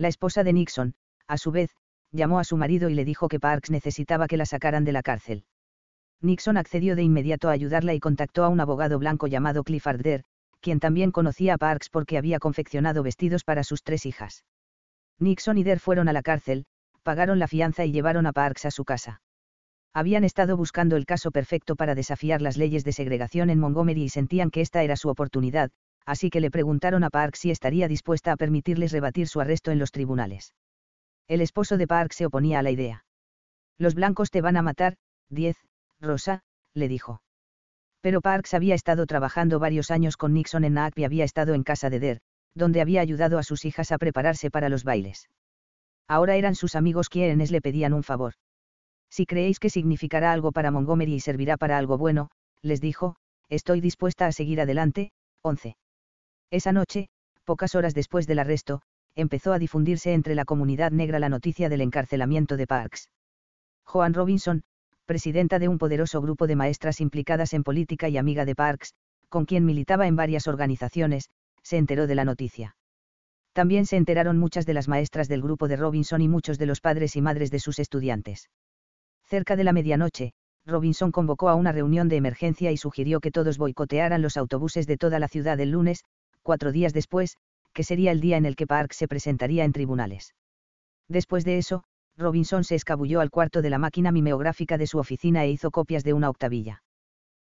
La 0.00 0.08
esposa 0.08 0.44
de 0.44 0.54
Nixon, 0.54 0.94
a 1.28 1.36
su 1.36 1.50
vez, 1.50 1.76
llamó 2.10 2.38
a 2.38 2.44
su 2.44 2.56
marido 2.56 2.88
y 2.88 2.94
le 2.94 3.04
dijo 3.04 3.28
que 3.28 3.38
Parks 3.38 3.70
necesitaba 3.70 4.28
que 4.28 4.38
la 4.38 4.46
sacaran 4.46 4.82
de 4.82 4.92
la 4.92 5.02
cárcel. 5.02 5.44
Nixon 6.22 6.56
accedió 6.56 6.96
de 6.96 7.02
inmediato 7.02 7.50
a 7.50 7.52
ayudarla 7.52 7.92
y 7.92 8.00
contactó 8.00 8.44
a 8.44 8.48
un 8.48 8.60
abogado 8.60 8.98
blanco 8.98 9.26
llamado 9.26 9.62
Clifford 9.62 10.00
Dare, 10.00 10.24
quien 10.62 10.80
también 10.80 11.10
conocía 11.10 11.52
a 11.52 11.58
Parks 11.58 11.90
porque 11.90 12.16
había 12.16 12.38
confeccionado 12.38 13.02
vestidos 13.02 13.44
para 13.44 13.62
sus 13.62 13.82
tres 13.82 14.06
hijas. 14.06 14.46
Nixon 15.18 15.58
y 15.58 15.64
Dare 15.64 15.80
fueron 15.80 16.08
a 16.08 16.14
la 16.14 16.22
cárcel, 16.22 16.64
pagaron 17.02 17.38
la 17.38 17.46
fianza 17.46 17.84
y 17.84 17.92
llevaron 17.92 18.24
a 18.24 18.32
Parks 18.32 18.64
a 18.64 18.70
su 18.70 18.86
casa. 18.86 19.20
Habían 19.92 20.24
estado 20.24 20.56
buscando 20.56 20.96
el 20.96 21.04
caso 21.04 21.30
perfecto 21.30 21.76
para 21.76 21.94
desafiar 21.94 22.40
las 22.40 22.56
leyes 22.56 22.84
de 22.84 22.92
segregación 22.92 23.50
en 23.50 23.60
Montgomery 23.60 24.04
y 24.04 24.08
sentían 24.08 24.50
que 24.50 24.62
esta 24.62 24.82
era 24.82 24.96
su 24.96 25.10
oportunidad, 25.10 25.70
así 26.06 26.30
que 26.30 26.40
le 26.40 26.50
preguntaron 26.50 27.04
a 27.04 27.10
Park 27.10 27.36
si 27.36 27.50
estaría 27.50 27.88
dispuesta 27.88 28.32
a 28.32 28.36
permitirles 28.36 28.92
rebatir 28.92 29.28
su 29.28 29.40
arresto 29.40 29.70
en 29.70 29.78
los 29.78 29.92
tribunales. 29.92 30.54
El 31.28 31.40
esposo 31.40 31.76
de 31.76 31.86
Park 31.86 32.12
se 32.12 32.26
oponía 32.26 32.58
a 32.58 32.62
la 32.62 32.70
idea. 32.70 33.04
Los 33.78 33.94
blancos 33.94 34.30
te 34.30 34.40
van 34.40 34.56
a 34.56 34.62
matar, 34.62 34.96
10, 35.30 35.56
Rosa, 36.00 36.42
le 36.74 36.88
dijo. 36.88 37.22
Pero 38.00 38.20
Parks 38.20 38.54
había 38.54 38.74
estado 38.74 39.06
trabajando 39.06 39.58
varios 39.58 39.90
años 39.90 40.16
con 40.16 40.32
Nixon 40.32 40.64
en 40.64 40.74
NAACP 40.74 40.98
y 40.98 41.04
había 41.04 41.24
estado 41.24 41.54
en 41.54 41.62
casa 41.62 41.90
de 41.90 42.00
Der, 42.00 42.20
donde 42.54 42.80
había 42.80 43.00
ayudado 43.00 43.38
a 43.38 43.42
sus 43.42 43.64
hijas 43.64 43.92
a 43.92 43.98
prepararse 43.98 44.50
para 44.50 44.68
los 44.68 44.84
bailes. 44.84 45.28
Ahora 46.08 46.36
eran 46.36 46.54
sus 46.54 46.74
amigos 46.74 47.08
quienes 47.08 47.50
le 47.50 47.60
pedían 47.60 47.92
un 47.92 48.02
favor. 48.02 48.34
Si 49.10 49.26
creéis 49.26 49.58
que 49.58 49.70
significará 49.70 50.32
algo 50.32 50.52
para 50.52 50.70
Montgomery 50.70 51.14
y 51.14 51.20
servirá 51.20 51.56
para 51.56 51.78
algo 51.78 51.98
bueno, 51.98 52.30
les 52.62 52.80
dijo, 52.80 53.16
estoy 53.48 53.80
dispuesta 53.80 54.26
a 54.26 54.32
seguir 54.32 54.60
adelante, 54.60 55.12
11. 55.42 55.76
Esa 56.50 56.72
noche, 56.72 57.08
pocas 57.44 57.74
horas 57.74 57.94
después 57.94 58.26
del 58.26 58.40
arresto, 58.40 58.82
empezó 59.14 59.52
a 59.52 59.58
difundirse 59.58 60.12
entre 60.12 60.34
la 60.34 60.44
comunidad 60.44 60.90
negra 60.90 61.18
la 61.18 61.28
noticia 61.28 61.68
del 61.68 61.80
encarcelamiento 61.80 62.56
de 62.56 62.66
Parks. 62.66 63.08
Joan 63.84 64.14
Robinson, 64.14 64.62
presidenta 65.06 65.58
de 65.58 65.68
un 65.68 65.78
poderoso 65.78 66.20
grupo 66.20 66.46
de 66.46 66.56
maestras 66.56 67.00
implicadas 67.00 67.52
en 67.54 67.62
política 67.62 68.08
y 68.08 68.16
amiga 68.16 68.44
de 68.44 68.54
Parks, 68.54 68.94
con 69.28 69.44
quien 69.44 69.64
militaba 69.64 70.06
en 70.06 70.16
varias 70.16 70.48
organizaciones, 70.48 71.30
se 71.62 71.76
enteró 71.76 72.06
de 72.06 72.14
la 72.16 72.24
noticia. 72.24 72.76
También 73.52 73.86
se 73.86 73.96
enteraron 73.96 74.38
muchas 74.38 74.66
de 74.66 74.74
las 74.74 74.88
maestras 74.88 75.28
del 75.28 75.42
grupo 75.42 75.68
de 75.68 75.76
Robinson 75.76 76.20
y 76.20 76.28
muchos 76.28 76.58
de 76.58 76.66
los 76.66 76.80
padres 76.80 77.16
y 77.16 77.20
madres 77.20 77.50
de 77.50 77.60
sus 77.60 77.78
estudiantes. 77.78 78.48
Cerca 79.24 79.54
de 79.56 79.64
la 79.64 79.72
medianoche, 79.72 80.32
Robinson 80.66 81.10
convocó 81.12 81.48
a 81.48 81.54
una 81.54 81.72
reunión 81.72 82.08
de 82.08 82.16
emergencia 82.16 82.70
y 82.70 82.76
sugirió 82.76 83.20
que 83.20 83.30
todos 83.30 83.58
boicotearan 83.58 84.22
los 84.22 84.36
autobuses 84.36 84.86
de 84.86 84.96
toda 84.96 85.18
la 85.18 85.28
ciudad 85.28 85.58
el 85.60 85.70
lunes, 85.70 86.04
cuatro 86.42 86.72
días 86.72 86.92
después, 86.92 87.36
que 87.72 87.84
sería 87.84 88.12
el 88.12 88.20
día 88.20 88.36
en 88.36 88.46
el 88.46 88.56
que 88.56 88.66
Park 88.66 88.92
se 88.92 89.08
presentaría 89.08 89.64
en 89.64 89.72
tribunales. 89.72 90.34
Después 91.08 91.44
de 91.44 91.58
eso, 91.58 91.84
Robinson 92.16 92.64
se 92.64 92.74
escabulló 92.74 93.20
al 93.20 93.30
cuarto 93.30 93.62
de 93.62 93.70
la 93.70 93.78
máquina 93.78 94.12
mimeográfica 94.12 94.78
de 94.78 94.86
su 94.86 94.98
oficina 94.98 95.44
e 95.44 95.50
hizo 95.50 95.70
copias 95.70 96.04
de 96.04 96.12
una 96.12 96.28
octavilla. 96.28 96.82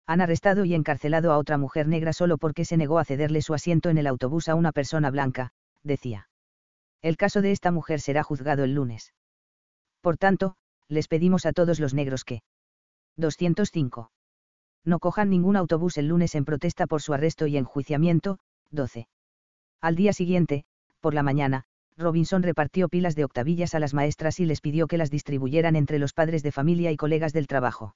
Han 0.08 0.22
arrestado 0.22 0.66
y 0.66 0.74
encarcelado 0.74 1.32
a 1.32 1.38
otra 1.38 1.58
mujer 1.58 1.88
negra 1.88 2.14
solo 2.14 2.38
porque 2.38 2.66
se 2.66 2.78
negó 2.78 3.00
a 3.00 3.06
cederle 3.06 3.42
su 3.42 3.54
asiento 3.54 3.90
en 3.90 3.98
el 3.98 4.08
autobús 4.08 4.50
a 4.50 4.56
una 4.56 4.72
persona 4.72 5.12
blanca, 5.12 5.52
decía. 5.84 6.28
El 7.02 7.18
caso 7.18 7.42
de 7.42 7.52
esta 7.52 7.72
mujer 7.72 8.00
será 8.00 8.24
juzgado 8.24 8.64
el 8.64 8.74
lunes. 8.74 9.14
Por 10.02 10.18
tanto, 10.18 10.56
les 10.88 11.08
pedimos 11.08 11.46
a 11.46 11.54
todos 11.54 11.80
los 11.80 11.94
negros 11.94 12.24
que. 12.24 12.42
205. 13.18 14.12
No 14.84 15.00
cojan 15.00 15.30
ningún 15.30 15.56
autobús 15.56 15.98
el 15.98 16.08
lunes 16.08 16.36
en 16.36 16.46
protesta 16.46 16.88
por 16.88 17.02
su 17.02 17.14
arresto 17.14 17.48
y 17.48 17.58
enjuiciamiento, 17.58 18.40
12. 18.72 19.08
Al 19.82 19.96
día 19.96 20.14
siguiente, 20.14 20.64
por 21.00 21.14
la 21.14 21.24
mañana, 21.24 21.64
Robinson 21.98 22.44
repartió 22.44 22.90
pilas 22.90 23.16
de 23.16 23.26
octavillas 23.26 23.76
a 23.76 23.80
las 23.80 23.94
maestras 23.94 24.40
y 24.40 24.46
les 24.46 24.62
pidió 24.62 24.88
que 24.88 24.98
las 24.98 25.12
distribuyeran 25.12 25.76
entre 25.76 26.00
los 26.00 26.14
padres 26.14 26.44
de 26.44 26.52
familia 26.52 26.92
y 26.92 26.98
colegas 26.98 27.34
del 27.34 27.48
trabajo. 27.48 27.96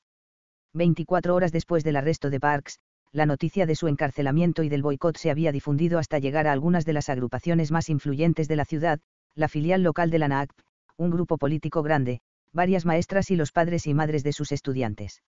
24 0.74 1.34
horas 1.34 1.52
después 1.52 1.84
del 1.84 1.96
arresto 1.96 2.30
de 2.30 2.40
Parks, 2.40 2.80
la 3.12 3.26
noticia 3.26 3.66
de 3.66 3.76
su 3.76 3.88
encarcelamiento 3.88 4.64
y 4.64 4.70
del 4.70 4.82
boicot 4.82 5.18
se 5.18 5.32
había 5.32 5.54
difundido 5.54 6.00
hasta 6.00 6.20
llegar 6.20 6.48
a 6.48 6.52
algunas 6.52 6.86
de 6.86 6.94
las 6.94 7.10
agrupaciones 7.10 7.72
más 7.72 7.90
influyentes 7.90 8.50
de 8.50 8.58
la 8.58 8.66
ciudad, 8.66 9.00
la 9.36 9.48
filial 9.48 9.84
local 9.84 10.10
de 10.10 10.20
la 10.20 10.28
NAACP, 10.28 10.60
un 10.98 11.12
grupo 11.12 11.38
político 11.38 11.82
grande, 11.82 12.20
varias 12.52 12.86
maestras 12.86 13.32
y 13.32 13.38
los 13.38 13.52
padres 13.52 13.88
y 13.88 13.94
madres 13.94 14.24
de 14.24 14.34
sus 14.34 14.52
estudiantes. 14.52 15.22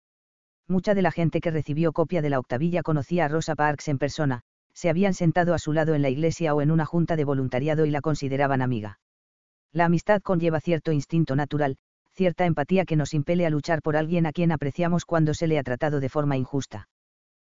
Mucha 0.67 0.95
de 0.95 1.03
la 1.03 1.11
gente 1.11 1.41
que 1.41 1.51
recibió 1.51 1.93
copia 1.93 2.23
de 2.23 2.31
la 2.31 2.39
octavilla 2.39 2.81
conocía 2.81 3.25
a 3.25 3.27
Rosa 3.27 3.55
Parks 3.55 3.87
en 3.87 3.99
persona, 3.99 4.41
se 4.75 4.89
habían 4.89 5.13
sentado 5.13 5.53
a 5.53 5.59
su 5.59 5.73
lado 5.73 5.95
en 5.95 6.01
la 6.01 6.09
iglesia 6.09 6.53
o 6.53 6.61
en 6.61 6.69
una 6.69 6.85
junta 6.85 7.15
de 7.15 7.23
voluntariado 7.23 7.85
y 7.85 7.91
la 7.91 8.01
consideraban 8.01 8.61
amiga. 8.61 8.99
La 9.71 9.85
amistad 9.85 10.21
conlleva 10.21 10.59
cierto 10.59 10.91
instinto 10.91 11.35
natural, 11.35 11.77
cierta 12.11 12.45
empatía 12.45 12.85
que 12.85 12.95
nos 12.95 13.13
impele 13.13 13.45
a 13.45 13.49
luchar 13.49 13.81
por 13.81 13.97
alguien 13.97 14.25
a 14.25 14.31
quien 14.31 14.51
apreciamos 14.51 15.05
cuando 15.05 15.33
se 15.33 15.47
le 15.47 15.57
ha 15.57 15.63
tratado 15.63 15.99
de 15.99 16.09
forma 16.09 16.37
injusta. 16.37 16.87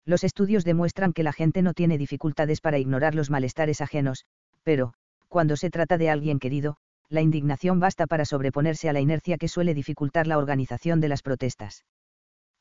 Los 0.06 0.24
estudios 0.24 0.64
demuestran 0.66 1.14
que 1.14 1.24
la 1.24 1.34
gente 1.34 1.62
no 1.62 1.74
tiene 1.74 1.98
dificultades 1.98 2.62
para 2.62 2.80
ignorar 2.80 3.16
los 3.16 3.30
malestares 3.30 3.82
ajenos, 3.82 4.26
pero, 4.64 4.94
cuando 5.28 5.56
se 5.56 5.70
trata 5.70 5.98
de 5.98 6.10
alguien 6.10 6.40
querido, 6.40 6.78
la 7.10 7.22
indignación 7.22 7.80
basta 7.80 8.08
para 8.08 8.26
sobreponerse 8.26 8.90
a 8.90 8.94
la 8.94 9.02
inercia 9.02 9.38
que 9.38 9.48
suele 9.48 9.74
dificultar 9.74 10.26
la 10.26 10.38
organización 10.38 11.02
de 11.02 11.10
las 11.10 11.22
protestas. 11.22 11.84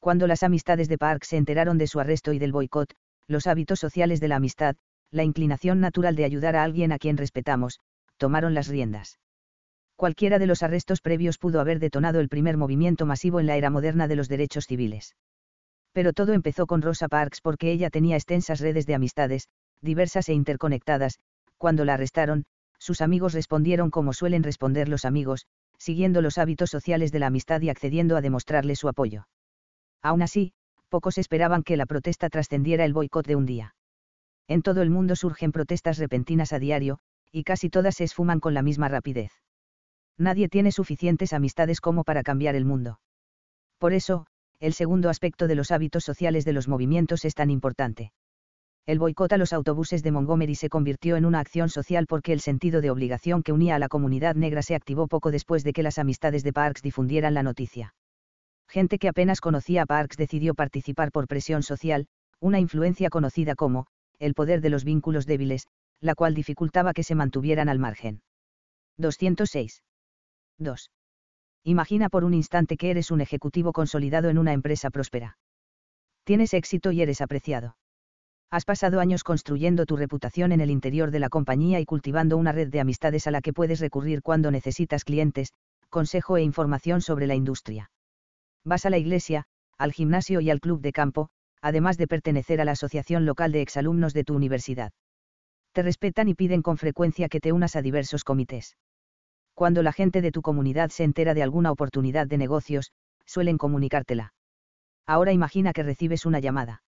Cuando 0.00 0.26
las 0.26 0.42
amistades 0.42 0.88
de 0.88 0.98
Park 0.98 1.24
se 1.24 1.36
enteraron 1.36 1.78
de 1.78 1.86
su 1.86 2.00
arresto 2.00 2.32
y 2.32 2.38
del 2.38 2.52
boicot, 2.52 2.94
los 3.28 3.46
hábitos 3.46 3.78
sociales 3.78 4.20
de 4.20 4.28
la 4.28 4.36
amistad, 4.36 4.76
la 5.10 5.22
inclinación 5.22 5.80
natural 5.80 6.16
de 6.16 6.24
ayudar 6.24 6.56
a 6.56 6.64
alguien 6.64 6.92
a 6.92 6.98
quien 6.98 7.16
respetamos, 7.16 7.80
tomaron 8.16 8.54
las 8.54 8.68
riendas. 8.68 9.18
Cualquiera 9.96 10.38
de 10.38 10.46
los 10.46 10.62
arrestos 10.62 11.00
previos 11.00 11.38
pudo 11.38 11.60
haber 11.60 11.78
detonado 11.78 12.20
el 12.20 12.28
primer 12.28 12.56
movimiento 12.56 13.04
masivo 13.04 13.40
en 13.40 13.46
la 13.46 13.56
era 13.56 13.70
moderna 13.70 14.08
de 14.08 14.16
los 14.16 14.28
derechos 14.28 14.66
civiles. 14.66 15.14
Pero 15.92 16.12
todo 16.12 16.32
empezó 16.32 16.66
con 16.66 16.82
Rosa 16.82 17.08
Parks 17.08 17.40
porque 17.40 17.72
ella 17.72 17.90
tenía 17.90 18.16
extensas 18.16 18.60
redes 18.60 18.86
de 18.86 18.94
amistades, 18.94 19.48
diversas 19.80 20.28
e 20.28 20.34
interconectadas, 20.34 21.18
cuando 21.56 21.84
la 21.84 21.94
arrestaron, 21.94 22.44
sus 22.78 23.00
amigos 23.00 23.34
respondieron 23.34 23.90
como 23.90 24.12
suelen 24.12 24.42
responder 24.42 24.88
los 24.88 25.04
amigos, 25.04 25.46
siguiendo 25.78 26.22
los 26.22 26.38
hábitos 26.38 26.70
sociales 26.70 27.12
de 27.12 27.18
la 27.18 27.26
amistad 27.26 27.60
y 27.60 27.70
accediendo 27.70 28.16
a 28.16 28.20
demostrarle 28.20 28.76
su 28.76 28.88
apoyo. 28.88 29.26
Aún 30.02 30.22
así, 30.22 30.52
pocos 30.88 31.19
esperaban 31.19 31.62
que 31.62 31.76
la 31.76 31.87
protesta 31.87 32.28
trascendiera 32.28 32.85
el 32.85 32.92
boicot 32.92 33.26
de 33.26 33.37
un 33.37 33.47
día. 33.47 33.74
En 34.49 34.62
todo 34.62 34.83
el 34.83 34.90
mundo 34.90 35.15
surgen 35.15 35.53
protestas 35.53 35.99
repentinas 35.99 36.53
a 36.53 36.58
diario, 36.58 36.99
y 37.31 37.44
casi 37.44 37.69
todas 37.69 37.97
se 37.97 38.04
esfuman 38.04 38.40
con 38.40 38.54
la 38.54 38.62
misma 38.62 38.88
rapidez. 38.88 39.33
Nadie 40.17 40.49
tiene 40.49 40.72
suficientes 40.72 41.33
amistades 41.33 41.81
como 41.81 42.03
para 42.03 42.22
cambiar 42.22 42.56
el 42.56 42.65
mundo. 42.65 43.01
Por 43.78 43.92
eso, 43.92 44.26
el 44.58 44.72
segundo 44.72 45.08
aspecto 45.08 45.47
de 45.47 45.54
los 45.54 45.71
hábitos 45.71 46.03
sociales 46.03 46.44
de 46.44 46.53
los 46.53 46.67
movimientos 46.67 47.24
es 47.24 47.35
tan 47.35 47.51
importante. 47.51 48.12
El 48.87 48.99
boicot 48.99 49.33
a 49.35 49.37
los 49.37 49.53
autobuses 49.53 50.03
de 50.03 50.10
Montgomery 50.10 50.54
se 50.54 50.71
convirtió 50.71 51.17
en 51.17 51.26
una 51.26 51.40
acción 51.40 51.69
social 51.69 52.06
porque 52.06 52.33
el 52.33 52.40
sentido 52.40 52.81
de 52.81 52.90
obligación 52.90 53.42
que 53.42 53.53
unía 53.53 53.76
a 53.76 53.78
la 53.78 53.88
comunidad 53.88 54.35
negra 54.35 54.62
se 54.62 54.74
activó 54.74 55.06
poco 55.06 55.31
después 55.31 55.62
de 55.62 55.74
que 55.74 55.83
las 55.83 55.99
amistades 55.99 56.42
de 56.42 56.54
Parks 56.54 56.81
difundieran 56.83 57.35
la 57.35 57.42
noticia. 57.42 57.94
Gente 58.68 58.99
que 58.99 59.08
apenas 59.08 59.40
conocía 59.40 59.83
a 59.83 59.86
Parks 59.86 60.17
decidió 60.17 60.54
participar 60.54 61.10
por 61.10 61.26
presión 61.26 61.62
social, 61.62 62.06
una 62.38 62.60
influencia 62.60 63.08
conocida 63.08 63.54
como, 63.54 63.86
el 64.18 64.34
poder 64.34 64.60
de 64.60 64.70
los 64.70 64.84
vínculos 64.84 65.26
débiles, 65.26 65.67
la 66.01 66.15
cual 66.15 66.34
dificultaba 66.34 66.92
que 66.92 67.02
se 67.02 67.15
mantuvieran 67.15 67.68
al 67.68 67.78
margen. 67.78 68.20
206. 68.99 69.83
2. 70.58 70.90
Imagina 71.65 72.08
por 72.08 72.24
un 72.24 72.34
instante 72.34 72.76
que 72.76 72.90
eres 72.90 73.10
un 73.10 73.20
ejecutivo 73.20 73.72
consolidado 73.72 74.28
en 74.28 74.38
una 74.38 74.52
empresa 74.52 74.90
próspera. 74.90 75.38
Tienes 76.24 76.52
éxito 76.52 76.92
y 76.92 77.01
eres 77.01 77.20
apreciado. 77.20 77.76
Has 78.51 78.65
pasado 78.65 79.01
años 79.01 79.24
construyendo 79.24 79.86
tu 79.86 79.97
reputación 79.97 80.52
en 80.52 80.60
el 80.60 80.70
interior 80.70 81.10
de 81.10 81.20
la 81.20 81.28
compañía 81.28 81.81
y 81.81 81.84
cultivando 81.84 82.36
una 82.36 82.52
red 82.52 82.68
de 82.68 82.81
amistades 82.81 83.26
a 83.26 83.31
la 83.31 83.40
que 83.40 83.52
puedes 83.52 83.81
recurrir 83.81 84.22
cuando 84.22 84.51
necesitas 84.51 85.04
clientes, 85.04 85.52
consejo 85.88 86.36
e 86.36 86.42
información 86.42 87.01
sobre 87.01 87.26
la 87.26 87.34
industria. 87.34 87.90
Vas 88.64 88.86
a 88.86 88.90
la 88.90 88.98
iglesia, 88.98 89.44
al 89.78 89.92
gimnasio 89.92 90.40
y 90.40 90.50
al 90.50 90.60
club 90.60 90.80
de 90.80 90.92
campo, 90.92 91.28
además 91.62 91.96
de 91.96 92.06
pertenecer 92.06 92.60
a 92.60 92.64
la 92.64 92.72
asociación 92.72 93.26
local 93.26 93.52
de 93.52 93.62
exalumnos 93.62 94.14
de 94.14 94.24
tu 94.24 94.34
universidad. 94.34 94.92
Te 95.72 95.82
respetan 95.82 96.28
y 96.28 96.34
piden 96.34 96.62
con 96.62 96.76
frecuencia 96.76 97.28
que 97.28 97.40
te 97.40 97.52
unas 97.52 97.76
a 97.76 97.82
diversos 97.82 98.24
comités 98.24 98.76
cuando 99.58 99.82
la 99.82 99.90
gente 99.90 100.22
de 100.22 100.30
tu 100.30 100.40
comunidad 100.40 100.90
se 100.90 101.02
entera 101.02 101.34
de 101.34 101.42
alguna 101.42 101.72
oportunidad 101.72 102.28
de 102.28 102.38
negocios, 102.38 102.92
suelen 103.26 103.58
comunicártela. 103.58 104.32
Ahora 105.04 105.32
imagina 105.32 105.72
que 105.72 105.82
recibes 105.82 106.26
una 106.26 106.38
llamada. 106.38 106.84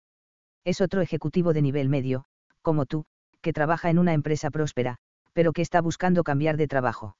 Es 0.66 0.82
otro 0.82 1.00
ejecutivo 1.00 1.54
de 1.54 1.62
nivel 1.62 1.88
medio, 1.88 2.26
como 2.62 2.86
tú, 2.86 3.06
que 3.40 3.54
trabaja 3.54 3.90
en 3.90 4.00
una 4.00 4.12
empresa 4.12 4.50
próspera, 4.50 4.98
pero 5.32 5.54
que 5.54 5.62
está 5.62 5.80
buscando 5.80 6.26
cambiar 6.26 6.58
de 6.58 6.68
trabajo. 6.68 7.16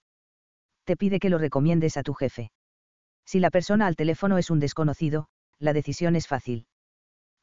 Te 0.84 0.98
pide 0.98 1.18
que 1.18 1.30
lo 1.30 1.38
recomiendes 1.38 1.96
a 1.96 2.04
tu 2.04 2.14
jefe. 2.14 2.52
Si 3.28 3.42
la 3.42 3.52
persona 3.52 3.88
al 3.88 3.98
teléfono 3.98 4.38
es 4.38 4.50
un 4.50 4.60
desconocido, 4.60 5.28
la 5.60 5.74
decisión 5.74 6.16
es 6.16 6.28
fácil. 6.28 6.66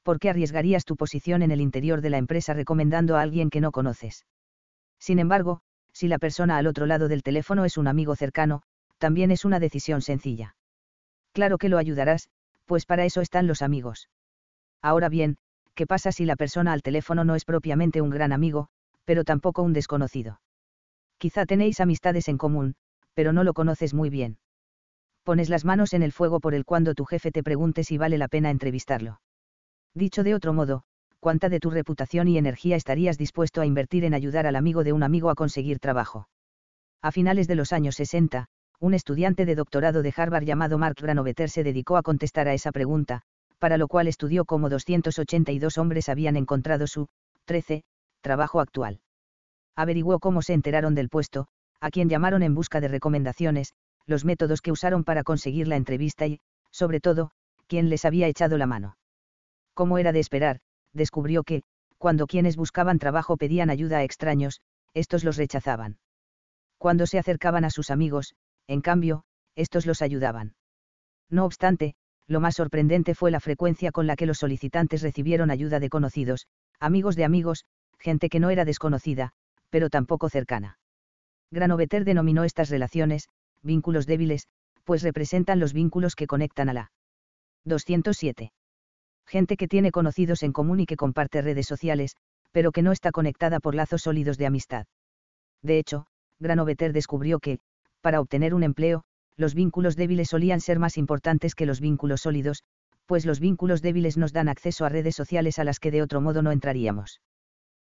¿Por 0.03 0.19
qué 0.19 0.31
arriesgarías 0.31 0.87
tu 0.87 0.97
posición 0.97 1.43
en 1.43 1.51
el 1.51 1.61
interior 1.61 2.01
de 2.01 2.09
la 2.09 2.17
empresa 2.17 2.55
recomendando 2.55 3.17
a 3.17 3.21
alguien 3.21 3.51
que 3.51 3.61
no 3.61 3.71
conoces? 3.71 4.25
Sin 4.99 5.19
embargo, 5.19 5.61
si 5.93 6.09
la 6.09 6.19
persona 6.19 6.57
al 6.57 6.67
otro 6.67 6.87
lado 6.87 7.09
del 7.09 7.23
teléfono 7.23 7.67
es 7.67 7.77
un 7.77 7.87
amigo 7.87 8.17
cercano, 8.17 8.63
también 8.97 9.31
es 9.31 9.45
una 9.45 9.61
decisión 9.61 10.01
sencilla. 10.01 10.57
Claro 11.33 11.59
que 11.59 11.69
lo 11.69 11.77
ayudarás, 11.77 12.31
pues 12.65 12.87
para 12.87 13.05
eso 13.05 13.21
están 13.21 13.47
los 13.47 13.61
amigos. 13.61 14.09
Ahora 14.81 15.11
bien, 15.11 15.37
¿qué 15.75 15.87
pasa 15.87 16.13
si 16.13 16.25
la 16.25 16.37
persona 16.37 16.73
al 16.73 16.81
teléfono 16.81 17.25
no 17.25 17.35
es 17.35 17.45
propiamente 17.45 18.01
un 18.01 18.09
gran 18.09 18.33
amigo, 18.33 18.69
pero 19.05 19.23
tampoco 19.23 19.63
un 19.63 19.75
desconocido? 19.75 20.41
Quizá 21.19 21.45
tenéis 21.45 21.81
amistades 21.81 22.29
en 22.29 22.39
común, 22.39 22.75
pero 23.13 23.35
no 23.35 23.45
lo 23.45 23.53
conoces 23.53 23.93
muy 23.93 24.09
bien. 24.09 24.39
Pones 25.25 25.49
las 25.49 25.65
manos 25.65 25.95
en 25.95 26.03
el 26.03 26.13
fuego 26.13 26.39
por 26.39 26.55
el 26.55 26.65
cuando 26.65 26.95
tu 26.95 27.07
jefe 27.07 27.33
te 27.33 27.43
pregunte 27.43 27.83
si 27.83 27.97
vale 27.99 28.19
la 28.19 28.29
pena 28.29 28.51
entrevistarlo. 28.51 29.21
Dicho 29.95 30.23
de 30.23 30.35
otro 30.35 30.53
modo, 30.53 30.83
cuánta 31.19 31.49
de 31.49 31.61
tu 31.61 31.71
reputación 31.71 32.29
y 32.29 32.37
energía 32.37 32.77
estarías 32.77 33.17
dispuesto 33.17 33.63
a 33.63 33.67
invertir 33.67 34.05
en 34.05 34.13
ayudar 34.13 34.47
al 34.47 34.57
amigo 34.57 34.85
de 34.85 34.93
un 34.93 35.03
amigo 35.03 35.31
a 35.31 35.35
conseguir 35.35 35.79
trabajo. 35.79 36.29
A 37.01 37.11
finales 37.11 37.49
de 37.49 37.55
los 37.55 37.73
años 37.73 37.97
60, 37.97 38.47
un 38.81 38.93
estudiante 38.93 39.47
de 39.47 39.55
doctorado 39.55 40.03
de 40.03 40.13
Harvard 40.15 40.45
llamado 40.45 40.77
Mark 40.77 40.97
Granovetter 41.01 41.49
se 41.49 41.65
dedicó 41.65 41.97
a 41.97 42.03
contestar 42.03 42.47
a 42.49 42.53
esa 42.53 42.71
pregunta, 42.71 43.23
para 43.59 43.79
lo 43.79 43.89
cual 43.89 44.09
estudió 44.09 44.45
cómo 44.45 44.69
282 44.69 45.79
hombres 45.79 46.11
habían 46.11 46.37
encontrado 46.37 46.87
su 46.87 47.09
13 47.47 47.83
trabajo 48.21 48.61
actual. 48.61 49.01
Averiguó 49.77 50.19
cómo 50.19 50.43
se 50.43 50.53
enteraron 50.53 50.95
del 50.95 51.09
puesto, 51.09 51.47
a 51.81 51.91
quién 51.91 52.09
llamaron 52.09 52.43
en 52.43 52.55
busca 52.55 52.81
de 52.81 52.89
recomendaciones, 52.89 53.73
los 54.07 54.25
métodos 54.25 54.61
que 54.61 54.73
usaron 54.73 55.05
para 55.05 55.23
conseguir 55.23 55.69
la 55.69 55.77
entrevista 55.77 56.27
y, 56.27 56.41
sobre 56.71 57.01
todo, 57.01 57.31
quién 57.67 57.89
les 57.89 58.05
había 58.05 58.29
echado 58.29 58.59
la 58.59 58.67
mano. 58.67 58.97
Como 59.75 59.99
era 59.99 60.13
de 60.13 60.21
esperar, 60.21 60.61
descubrió 60.93 61.43
que, 61.43 61.63
cuando 61.99 62.27
quienes 62.27 62.57
buscaban 62.57 62.99
trabajo 62.99 63.37
pedían 63.37 63.71
ayuda 63.71 63.99
a 63.99 64.05
extraños, 64.05 64.61
estos 64.93 65.25
los 65.25 65.37
rechazaban. 65.37 65.99
Cuando 66.79 67.07
se 67.07 67.19
acercaban 67.19 67.65
a 67.65 67.71
sus 67.71 67.91
amigos, 67.91 68.35
en 68.67 68.81
cambio, 68.81 69.25
estos 69.57 69.87
los 69.87 70.03
ayudaban. 70.03 70.55
No 71.31 71.45
obstante, 71.45 71.95
lo 72.27 72.41
más 72.41 72.57
sorprendente 72.57 73.15
fue 73.15 73.31
la 73.31 73.41
frecuencia 73.41 73.91
con 73.93 74.07
la 74.07 74.17
que 74.17 74.27
los 74.27 74.39
solicitantes 74.39 75.03
recibieron 75.03 75.51
ayuda 75.51 75.81
de 75.81 75.89
conocidos, 75.89 76.47
amigos 76.81 77.17
de 77.17 77.25
amigos, 77.25 77.65
gente 77.99 78.29
que 78.29 78.41
no 78.41 78.51
era 78.51 78.65
desconocida, 78.65 79.33
pero 79.71 79.91
tampoco 79.91 80.29
cercana. 80.29 80.79
Granovetter 81.51 82.05
denominó 82.05 82.45
estas 82.45 82.69
relaciones, 82.71 83.29
vínculos 83.65 84.07
débiles, 84.07 84.47
pues 84.85 85.03
representan 85.03 85.59
los 85.59 85.73
vínculos 85.73 86.15
que 86.15 86.27
conectan 86.27 86.69
a 86.69 86.75
la 86.75 86.93
207 87.65 88.53
gente 89.27 89.57
que 89.57 89.69
tiene 89.69 89.91
conocidos 89.91 90.43
en 90.43 90.53
común 90.53 90.81
y 90.81 90.87
que 90.87 90.97
comparte 90.97 91.43
redes 91.43 91.67
sociales, 91.67 92.17
pero 92.53 92.73
que 92.73 92.83
no 92.83 92.93
está 92.93 93.11
conectada 93.11 93.61
por 93.61 93.75
lazos 93.75 94.03
sólidos 94.03 94.39
de 94.39 94.47
amistad. 94.47 94.87
De 95.63 95.79
hecho, 95.79 96.07
Granovetter 96.39 96.93
descubrió 96.93 97.41
que, 97.41 97.59
para 98.01 98.21
obtener 98.21 98.55
un 98.55 98.63
empleo, 98.63 99.03
los 99.37 99.55
vínculos 99.55 99.97
débiles 99.97 100.29
solían 100.29 100.61
ser 100.61 100.79
más 100.79 100.97
importantes 100.97 101.55
que 101.55 101.67
los 101.67 101.81
vínculos 101.81 102.21
sólidos, 102.21 102.63
pues 103.07 103.27
los 103.27 103.41
vínculos 103.41 103.83
débiles 103.83 104.17
nos 104.17 104.33
dan 104.33 104.49
acceso 104.49 104.85
a 104.85 104.89
redes 104.89 105.17
sociales 105.17 105.59
a 105.59 105.65
las 105.65 105.81
que 105.81 105.91
de 105.91 106.03
otro 106.03 106.21
modo 106.21 106.43
no 106.43 106.53
entraríamos. 106.53 107.21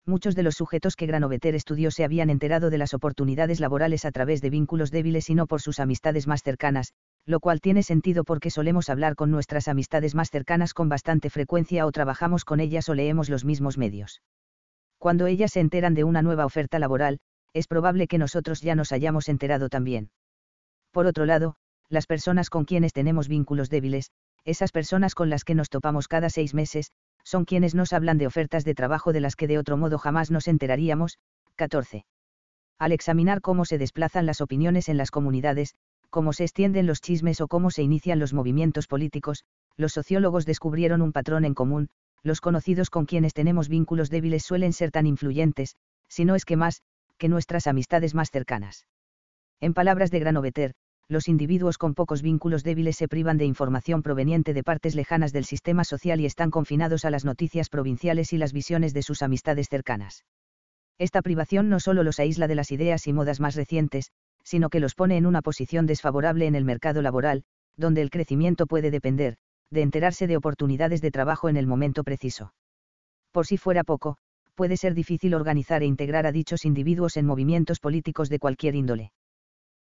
Muchos 0.07 0.35
de 0.35 0.43
los 0.43 0.57
sujetos 0.57 0.97
que 0.97 1.07
Granovetter 1.07 1.55
estudió 1.55 1.91
se 1.91 2.05
habían 2.05 2.29
enterado 2.29 2.69
de 2.69 2.77
las 2.77 2.93
oportunidades 2.93 3.59
laborales 3.59 4.05
a 4.05 4.13
través 4.13 4.43
de 4.43 4.51
vínculos 4.51 4.91
débiles 4.91 5.31
y 5.31 5.35
no 5.35 5.47
por 5.47 5.63
sus 5.63 5.81
amistades 5.81 6.27
más 6.27 6.43
cercanas, 6.43 6.93
lo 7.25 7.41
cual 7.41 7.61
tiene 7.61 7.83
sentido 7.83 8.23
porque 8.25 8.51
solemos 8.51 8.91
hablar 8.91 9.15
con 9.15 9.31
nuestras 9.31 9.67
amistades 9.67 10.15
más 10.15 10.31
cercanas 10.31 10.75
con 10.75 10.91
bastante 10.91 11.31
frecuencia 11.31 11.87
o 11.87 11.93
trabajamos 11.93 12.45
con 12.45 12.61
ellas 12.61 12.87
o 12.91 12.95
leemos 12.95 13.31
los 13.31 13.47
mismos 13.47 13.79
medios. 13.79 14.21
Cuando 14.99 15.27
ellas 15.27 15.53
se 15.53 15.61
enteran 15.61 15.95
de 15.95 16.05
una 16.05 16.21
nueva 16.21 16.45
oferta 16.45 16.79
laboral, 16.79 17.19
es 17.55 17.67
probable 17.67 18.07
que 18.07 18.19
nosotros 18.19 18.61
ya 18.61 18.75
nos 18.75 18.93
hayamos 18.93 19.31
enterado 19.31 19.71
también. 19.71 20.11
Por 20.91 21.07
otro 21.07 21.25
lado, 21.25 21.57
las 21.89 22.07
personas 22.07 22.51
con 22.51 22.67
quienes 22.67 22.93
tenemos 22.93 23.29
vínculos 23.29 23.71
débiles, 23.71 24.11
esas 24.45 24.71
personas 24.71 25.15
con 25.15 25.31
las 25.31 25.45
que 25.45 25.55
nos 25.55 25.71
topamos 25.71 26.09
cada 26.09 26.29
seis 26.29 26.53
meses, 26.53 26.93
son 27.25 27.45
quienes 27.45 27.75
nos 27.75 27.93
hablan 27.93 28.19
de 28.19 28.27
ofertas 28.27 28.65
de 28.65 28.75
trabajo 28.75 29.13
de 29.13 29.21
las 29.21 29.35
que 29.35 29.49
de 29.49 29.59
otro 29.59 29.77
modo 29.77 29.99
jamás 29.99 30.31
nos 30.31 30.47
enteraríamos. 30.47 31.19
14. 31.57 32.05
Al 32.79 32.93
examinar 32.93 33.41
cómo 33.41 33.65
se 33.65 33.79
desplazan 33.79 34.27
las 34.27 34.41
opiniones 34.41 34.89
en 34.89 34.97
las 34.97 35.11
comunidades, 35.11 35.75
cómo 36.11 36.33
se 36.33 36.45
extienden 36.45 36.87
los 36.87 37.01
chismes 37.01 37.41
o 37.41 37.49
cómo 37.49 37.71
se 37.71 37.83
inician 37.83 38.19
los 38.19 38.33
movimientos 38.33 38.87
políticos, 38.87 39.45
los 39.77 39.93
sociólogos 39.93 40.47
descubrieron 40.47 41.03
un 41.03 41.13
patrón 41.13 41.45
en 41.45 41.55
común, 41.55 41.89
los 42.23 42.41
conocidos 42.41 42.91
con 42.91 43.07
quienes 43.07 43.35
tenemos 43.35 43.69
vínculos 43.69 44.11
débiles 44.11 44.45
suelen 44.45 44.73
ser 44.73 44.91
tan 44.91 45.07
influyentes, 45.07 45.77
si 46.09 46.25
no 46.25 46.35
es 46.35 46.45
que 46.45 46.57
más, 46.57 46.83
que 47.19 47.29
nuestras 47.29 47.67
amistades 47.67 48.15
más 48.15 48.31
cercanas. 48.31 48.87
En 49.61 49.75
palabras 49.75 50.11
de 50.11 50.21
Granovetter, 50.21 50.75
los 51.09 51.29
individuos 51.29 51.79
con 51.79 51.95
pocos 51.95 52.23
vínculos 52.23 52.65
débiles 52.65 52.97
se 52.97 53.09
privan 53.09 53.37
de 53.37 53.45
información 53.45 54.03
proveniente 54.03 54.55
de 54.55 54.63
partes 54.63 54.95
lejanas 54.95 55.33
del 55.33 55.45
sistema 55.45 55.85
social 55.85 56.21
y 56.21 56.27
están 56.27 56.51
confinados 56.51 57.05
a 57.05 57.11
las 57.11 57.25
noticias 57.25 57.69
provinciales 57.69 58.33
y 58.33 58.39
las 58.39 58.53
visiones 58.53 58.95
de 58.95 59.03
sus 59.03 59.23
amistades 59.23 59.69
cercanas. 59.69 60.25
Esta 60.99 61.23
privación 61.23 61.69
no 61.69 61.81
solo 61.81 62.03
los 62.03 62.21
aísla 62.21 62.47
de 62.47 62.55
las 62.55 62.71
ideas 62.71 63.07
y 63.07 63.13
modas 63.13 63.41
más 63.41 63.55
recientes, 63.55 64.13
sino 64.45 64.71
que 64.71 64.81
los 64.81 64.95
pone 64.95 65.17
en 65.17 65.27
una 65.27 65.43
posición 65.43 65.87
desfavorable 65.87 66.47
en 66.47 66.55
el 66.55 66.65
mercado 66.65 67.03
laboral, 67.03 67.45
donde 67.77 68.03
el 68.03 68.11
crecimiento 68.11 68.67
puede 68.67 68.91
depender, 68.91 69.37
de 69.71 69.83
enterarse 69.83 70.27
de 70.27 70.37
oportunidades 70.37 71.01
de 71.01 71.11
trabajo 71.11 71.49
en 71.49 71.57
el 71.57 71.67
momento 71.67 72.05
preciso. 72.05 72.55
Por 73.33 73.47
si 73.47 73.57
fuera 73.57 73.83
poco, 73.83 74.17
puede 74.55 74.77
ser 74.77 74.95
difícil 74.95 75.35
organizar 75.35 75.83
e 75.83 75.87
integrar 75.87 76.27
a 76.27 76.33
dichos 76.33 76.65
individuos 76.65 77.17
en 77.17 77.27
movimientos 77.27 77.81
políticos 77.81 78.29
de 78.29 78.39
cualquier 78.39 78.77
índole. 78.77 79.11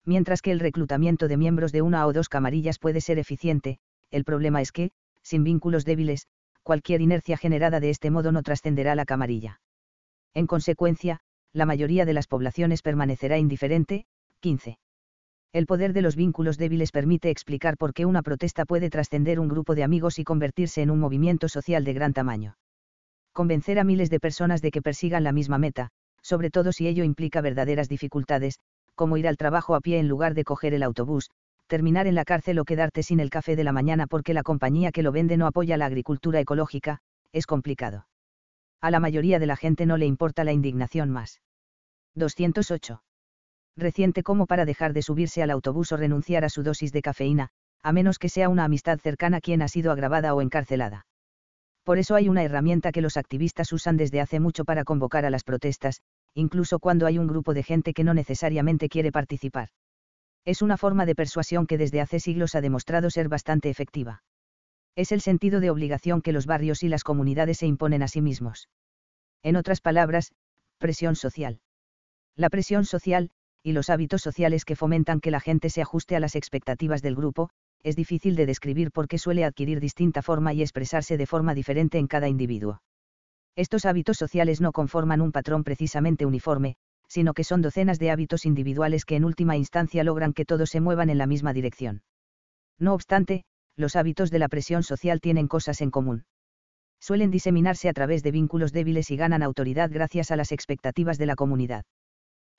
Mientras 0.04 0.42
que 0.42 0.50
el 0.50 0.60
reclutamiento 0.60 1.28
de 1.28 1.36
miembros 1.36 1.72
de 1.72 1.82
una 1.82 2.06
o 2.06 2.12
dos 2.12 2.28
camarillas 2.28 2.78
puede 2.78 3.00
ser 3.00 3.18
eficiente, 3.18 3.78
el 4.10 4.24
problema 4.24 4.60
es 4.60 4.72
que, 4.72 4.90
sin 5.22 5.44
vínculos 5.44 5.84
débiles, 5.84 6.26
cualquier 6.62 7.00
inercia 7.00 7.36
generada 7.36 7.80
de 7.80 7.90
este 7.90 8.10
modo 8.10 8.32
no 8.32 8.42
trascenderá 8.42 8.94
la 8.94 9.04
camarilla. 9.04 9.60
En 10.34 10.46
consecuencia, 10.46 11.20
la 11.52 11.66
mayoría 11.66 12.04
de 12.04 12.14
las 12.14 12.26
poblaciones 12.26 12.82
permanecerá 12.82 13.38
indiferente. 13.38 14.06
15. 14.40 14.78
El 15.52 15.66
poder 15.66 15.92
de 15.92 16.02
los 16.02 16.16
vínculos 16.16 16.56
débiles 16.56 16.90
permite 16.90 17.30
explicar 17.30 17.76
por 17.76 17.92
qué 17.92 18.06
una 18.06 18.22
protesta 18.22 18.64
puede 18.64 18.90
trascender 18.90 19.38
un 19.38 19.48
grupo 19.48 19.74
de 19.74 19.84
amigos 19.84 20.18
y 20.18 20.24
convertirse 20.24 20.82
en 20.82 20.90
un 20.90 20.98
movimiento 20.98 21.48
social 21.48 21.84
de 21.84 21.92
gran 21.92 22.12
tamaño. 22.12 22.56
Convencer 23.32 23.78
a 23.78 23.84
miles 23.84 24.10
de 24.10 24.18
personas 24.18 24.62
de 24.62 24.70
que 24.70 24.82
persigan 24.82 25.24
la 25.24 25.32
misma 25.32 25.58
meta, 25.58 25.90
sobre 26.22 26.50
todo 26.50 26.72
si 26.72 26.88
ello 26.88 27.04
implica 27.04 27.40
verdaderas 27.40 27.88
dificultades, 27.88 28.58
como 28.94 29.16
ir 29.16 29.28
al 29.28 29.36
trabajo 29.36 29.74
a 29.74 29.80
pie 29.80 29.98
en 29.98 30.08
lugar 30.08 30.34
de 30.34 30.44
coger 30.44 30.74
el 30.74 30.82
autobús, 30.82 31.30
terminar 31.66 32.06
en 32.06 32.14
la 32.14 32.24
cárcel 32.24 32.58
o 32.58 32.64
quedarte 32.64 33.02
sin 33.02 33.20
el 33.20 33.30
café 33.30 33.56
de 33.56 33.64
la 33.64 33.72
mañana 33.72 34.06
porque 34.06 34.34
la 34.34 34.42
compañía 34.42 34.92
que 34.92 35.02
lo 35.02 35.12
vende 35.12 35.36
no 35.36 35.46
apoya 35.46 35.76
la 35.76 35.86
agricultura 35.86 36.40
ecológica, 36.40 36.98
es 37.32 37.46
complicado 37.46 38.06
a 38.82 38.90
la 38.90 38.98
mayoría 38.98 39.38
de 39.38 39.46
la 39.46 39.56
gente 39.56 39.86
no 39.86 39.96
le 39.96 40.06
importa 40.06 40.42
la 40.42 40.52
indignación 40.52 41.08
más. 41.08 41.40
208. 42.16 43.00
Reciente 43.76 44.24
como 44.24 44.46
para 44.46 44.64
dejar 44.64 44.92
de 44.92 45.02
subirse 45.02 45.40
al 45.42 45.50
autobús 45.50 45.92
o 45.92 45.96
renunciar 45.96 46.44
a 46.44 46.50
su 46.50 46.64
dosis 46.64 46.92
de 46.92 47.00
cafeína, 47.00 47.48
a 47.82 47.92
menos 47.92 48.18
que 48.18 48.28
sea 48.28 48.48
una 48.48 48.64
amistad 48.64 48.98
cercana 48.98 49.40
quien 49.40 49.62
ha 49.62 49.68
sido 49.68 49.92
agravada 49.92 50.34
o 50.34 50.42
encarcelada. 50.42 51.06
Por 51.84 51.98
eso 51.98 52.16
hay 52.16 52.28
una 52.28 52.42
herramienta 52.42 52.90
que 52.90 53.00
los 53.00 53.16
activistas 53.16 53.72
usan 53.72 53.96
desde 53.96 54.20
hace 54.20 54.40
mucho 54.40 54.64
para 54.64 54.84
convocar 54.84 55.24
a 55.24 55.30
las 55.30 55.44
protestas, 55.44 56.02
incluso 56.34 56.78
cuando 56.78 57.06
hay 57.06 57.18
un 57.18 57.26
grupo 57.26 57.54
de 57.54 57.62
gente 57.62 57.92
que 57.92 58.04
no 58.04 58.14
necesariamente 58.14 58.88
quiere 58.88 59.12
participar. 59.12 59.68
Es 60.44 60.62
una 60.62 60.76
forma 60.76 61.06
de 61.06 61.14
persuasión 61.14 61.66
que 61.66 61.78
desde 61.78 62.00
hace 62.00 62.20
siglos 62.20 62.54
ha 62.54 62.60
demostrado 62.60 63.10
ser 63.10 63.28
bastante 63.28 63.70
efectiva 63.70 64.22
es 64.96 65.12
el 65.12 65.20
sentido 65.20 65.60
de 65.60 65.70
obligación 65.70 66.20
que 66.20 66.32
los 66.32 66.46
barrios 66.46 66.82
y 66.82 66.88
las 66.88 67.04
comunidades 67.04 67.58
se 67.58 67.66
imponen 67.66 68.02
a 68.02 68.08
sí 68.08 68.20
mismos. 68.20 68.68
En 69.42 69.56
otras 69.56 69.80
palabras, 69.80 70.32
presión 70.78 71.16
social. 71.16 71.60
La 72.36 72.50
presión 72.50 72.84
social, 72.84 73.30
y 73.62 73.72
los 73.72 73.90
hábitos 73.90 74.22
sociales 74.22 74.64
que 74.64 74.76
fomentan 74.76 75.20
que 75.20 75.30
la 75.30 75.40
gente 75.40 75.70
se 75.70 75.82
ajuste 75.82 76.16
a 76.16 76.20
las 76.20 76.34
expectativas 76.34 77.00
del 77.00 77.14
grupo, 77.14 77.50
es 77.82 77.96
difícil 77.96 78.36
de 78.36 78.46
describir 78.46 78.90
porque 78.92 79.18
suele 79.18 79.44
adquirir 79.44 79.80
distinta 79.80 80.22
forma 80.22 80.52
y 80.52 80.62
expresarse 80.62 81.16
de 81.16 81.26
forma 81.26 81.54
diferente 81.54 81.98
en 81.98 82.06
cada 82.06 82.28
individuo. 82.28 82.82
Estos 83.56 83.84
hábitos 83.84 84.16
sociales 84.16 84.60
no 84.60 84.72
conforman 84.72 85.20
un 85.20 85.32
patrón 85.32 85.62
precisamente 85.62 86.24
uniforme, 86.24 86.76
sino 87.06 87.34
que 87.34 87.44
son 87.44 87.60
docenas 87.60 87.98
de 87.98 88.10
hábitos 88.10 88.46
individuales 88.46 89.04
que 89.04 89.16
en 89.16 89.24
última 89.24 89.56
instancia 89.56 90.04
logran 90.04 90.32
que 90.32 90.46
todos 90.46 90.70
se 90.70 90.80
muevan 90.80 91.10
en 91.10 91.18
la 91.18 91.26
misma 91.26 91.52
dirección. 91.52 92.02
No 92.78 92.94
obstante, 92.94 93.44
los 93.76 93.96
hábitos 93.96 94.30
de 94.30 94.38
la 94.38 94.48
presión 94.48 94.82
social 94.82 95.20
tienen 95.20 95.48
cosas 95.48 95.82
en 95.82 95.90
común. 95.90 96.24
Suelen 97.00 97.30
diseminarse 97.30 97.88
a 97.88 97.92
través 97.92 98.22
de 98.22 98.30
vínculos 98.30 98.72
débiles 98.72 99.10
y 99.10 99.16
ganan 99.16 99.42
autoridad 99.42 99.90
gracias 99.92 100.30
a 100.30 100.36
las 100.36 100.52
expectativas 100.52 101.18
de 101.18 101.26
la 101.26 101.34
comunidad. 101.34 101.84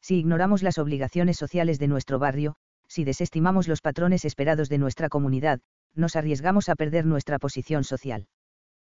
Si 0.02 0.18
ignoramos 0.18 0.62
las 0.62 0.78
obligaciones 0.78 1.38
sociales 1.38 1.80
de 1.80 1.88
nuestro 1.88 2.20
barrio, 2.20 2.56
si 2.88 3.06
desestimamos 3.06 3.68
los 3.68 3.82
patrones 3.82 4.26
esperados 4.26 4.70
de 4.70 4.78
nuestra 4.78 5.10
comunidad, 5.10 5.62
nos 5.96 6.16
arriesgamos 6.16 6.70
a 6.70 6.76
perder 6.76 7.06
nuestra 7.06 7.40
posición 7.40 7.84
social. 7.84 8.28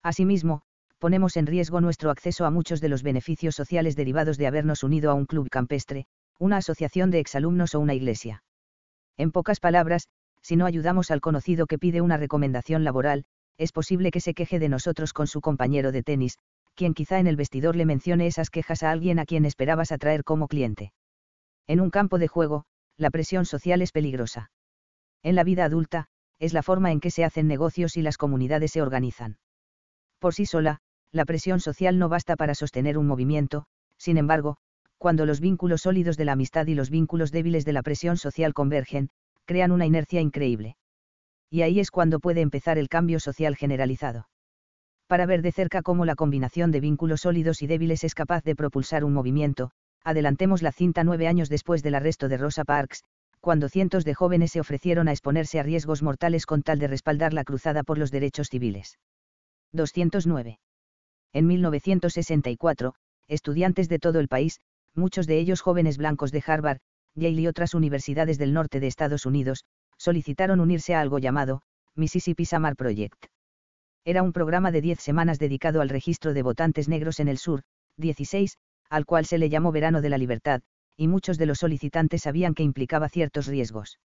Asimismo, 0.02 0.64
ponemos 1.04 1.36
en 1.36 1.48
riesgo 1.48 1.82
nuestro 1.82 2.12
acceso 2.12 2.46
a 2.46 2.50
muchos 2.50 2.80
de 2.80 2.88
los 2.88 3.04
beneficios 3.04 3.56
sociales 3.56 3.98
derivados 3.98 4.38
de 4.38 4.48
habernos 4.48 4.84
unido 4.84 5.12
a 5.12 5.16
un 5.16 5.26
club 5.26 5.50
campestre, 5.50 6.06
una 6.40 6.56
asociación 6.56 7.12
de 7.12 7.20
exalumnos 7.20 7.76
o 7.76 7.82
una 7.82 7.94
iglesia. 7.94 8.42
En 9.18 9.34
pocas 9.34 9.60
palabras, 9.60 10.08
si 10.42 10.56
no 10.56 10.66
ayudamos 10.66 11.12
al 11.12 11.20
conocido 11.20 11.68
que 11.68 11.78
pide 11.78 12.00
una 12.00 12.16
recomendación 12.16 12.86
laboral, 12.86 13.26
es 13.58 13.74
posible 13.74 14.12
que 14.12 14.22
se 14.22 14.34
queje 14.34 14.60
de 14.60 14.70
nosotros 14.70 15.12
con 15.12 15.28
su 15.28 15.42
compañero 15.42 15.92
de 15.92 16.04
tenis, 16.04 16.38
quien 16.74 16.94
quizá 16.94 17.20
en 17.20 17.28
el 17.28 17.36
vestidor 17.36 17.76
le 17.76 17.86
mencione 17.86 18.26
esas 18.26 18.50
quejas 18.50 18.82
a 18.82 18.90
alguien 18.90 19.20
a 19.20 19.26
quien 19.26 19.44
esperabas 19.44 19.92
atraer 19.92 20.24
como 20.24 20.48
cliente. 20.48 20.94
En 21.68 21.82
un 21.82 21.90
campo 21.90 22.18
de 22.18 22.30
juego, 22.30 22.64
la 22.96 23.10
presión 23.10 23.44
social 23.44 23.82
es 23.82 23.92
peligrosa. 23.92 24.52
En 25.22 25.36
la 25.36 25.44
vida 25.44 25.66
adulta, 25.66 26.06
es 26.40 26.54
la 26.54 26.64
forma 26.64 26.94
en 26.94 27.02
que 27.02 27.12
se 27.12 27.26
hacen 27.26 27.50
negocios 27.50 27.98
y 27.98 28.02
las 28.04 28.16
comunidades 28.16 28.72
se 28.72 28.82
organizan. 28.82 29.38
Por 30.20 30.34
sí 30.34 30.46
sola, 30.46 30.80
la 31.14 31.26
presión 31.26 31.60
social 31.60 32.00
no 32.00 32.10
basta 32.10 32.36
para 32.36 32.56
sostener 32.56 32.98
un 32.98 33.08
movimiento, 33.08 33.66
sin 33.98 34.18
embargo, 34.18 34.58
cuando 34.98 35.26
los 35.26 35.40
vínculos 35.40 35.82
sólidos 35.84 36.18
de 36.18 36.26
la 36.26 36.32
amistad 36.32 36.66
y 36.68 36.76
los 36.76 36.90
vínculos 36.90 37.32
débiles 37.32 37.66
de 37.66 37.74
la 37.74 37.84
presión 37.84 38.18
social 38.18 38.54
convergen, 38.54 39.10
crean 39.46 39.72
una 39.72 39.86
inercia 39.86 40.22
increíble. 40.22 40.76
Y 41.50 41.62
ahí 41.62 41.80
es 41.80 41.92
cuando 41.92 42.20
puede 42.20 42.42
empezar 42.42 42.78
el 42.78 42.90
cambio 42.90 43.20
social 43.20 43.56
generalizado. 43.56 44.28
Para 45.08 45.28
ver 45.28 45.44
de 45.44 45.52
cerca 45.52 45.84
cómo 45.84 46.06
la 46.06 46.16
combinación 46.16 46.72
de 46.72 46.80
vínculos 46.80 47.22
sólidos 47.22 47.62
y 47.62 47.68
débiles 47.68 48.04
es 48.04 48.16
capaz 48.16 48.44
de 48.44 48.56
propulsar 48.56 49.04
un 49.04 49.14
movimiento, 49.14 49.70
adelantemos 50.04 50.64
la 50.64 50.72
cinta 50.72 51.04
nueve 51.04 51.28
años 51.28 51.50
después 51.50 51.84
del 51.84 51.96
arresto 51.96 52.28
de 52.28 52.38
Rosa 52.38 52.64
Parks, 52.64 53.04
cuando 53.40 53.70
cientos 53.70 54.06
de 54.06 54.16
jóvenes 54.16 54.52
se 54.52 54.62
ofrecieron 54.62 55.08
a 55.08 55.12
exponerse 55.12 55.60
a 55.60 55.64
riesgos 55.64 56.02
mortales 56.02 56.46
con 56.46 56.64
tal 56.64 56.80
de 56.80 56.88
respaldar 56.88 57.34
la 57.34 57.44
cruzada 57.44 57.84
por 57.84 57.98
los 57.98 58.10
derechos 58.10 58.48
civiles. 58.48 58.98
209. 59.74 60.60
En 61.34 61.48
1964, 61.48 62.94
estudiantes 63.28 63.90
de 63.90 64.00
todo 64.00 64.20
el 64.20 64.28
país, 64.28 64.60
muchos 64.94 65.26
de 65.26 65.40
ellos 65.40 65.62
jóvenes 65.62 65.98
blancos 65.98 66.32
de 66.32 66.44
Harvard, 66.46 66.80
Yale 67.16 67.42
y 67.42 67.48
otras 67.48 67.74
universidades 67.74 68.38
del 68.38 68.54
norte 68.54 68.80
de 68.80 68.88
Estados 68.88 69.26
Unidos, 69.26 69.66
solicitaron 69.98 70.60
unirse 70.60 70.94
a 70.96 71.02
algo 71.02 71.20
llamado, 71.20 71.62
Mississippi 71.96 72.46
Summer 72.46 72.76
Project. 72.76 73.26
Era 74.06 74.22
un 74.22 74.34
programa 74.34 74.72
de 74.72 74.82
10 74.82 75.00
semanas 75.00 75.40
dedicado 75.40 75.82
al 75.82 75.90
registro 75.90 76.34
de 76.34 76.44
votantes 76.44 76.88
negros 76.88 77.20
en 77.20 77.28
el 77.28 77.38
sur, 77.38 77.64
16, 77.98 78.58
al 78.90 79.06
cual 79.06 79.26
se 79.26 79.38
le 79.38 79.50
llamó 79.50 79.72
Verano 79.72 80.02
de 80.02 80.10
la 80.10 80.18
Libertad, 80.18 80.62
y 80.98 81.08
muchos 81.08 81.38
de 81.38 81.46
los 81.46 81.60
solicitantes 81.60 82.24
sabían 82.24 82.54
que 82.54 82.64
implicaba 82.64 83.10
ciertos 83.10 83.48
riesgos. 83.48 84.00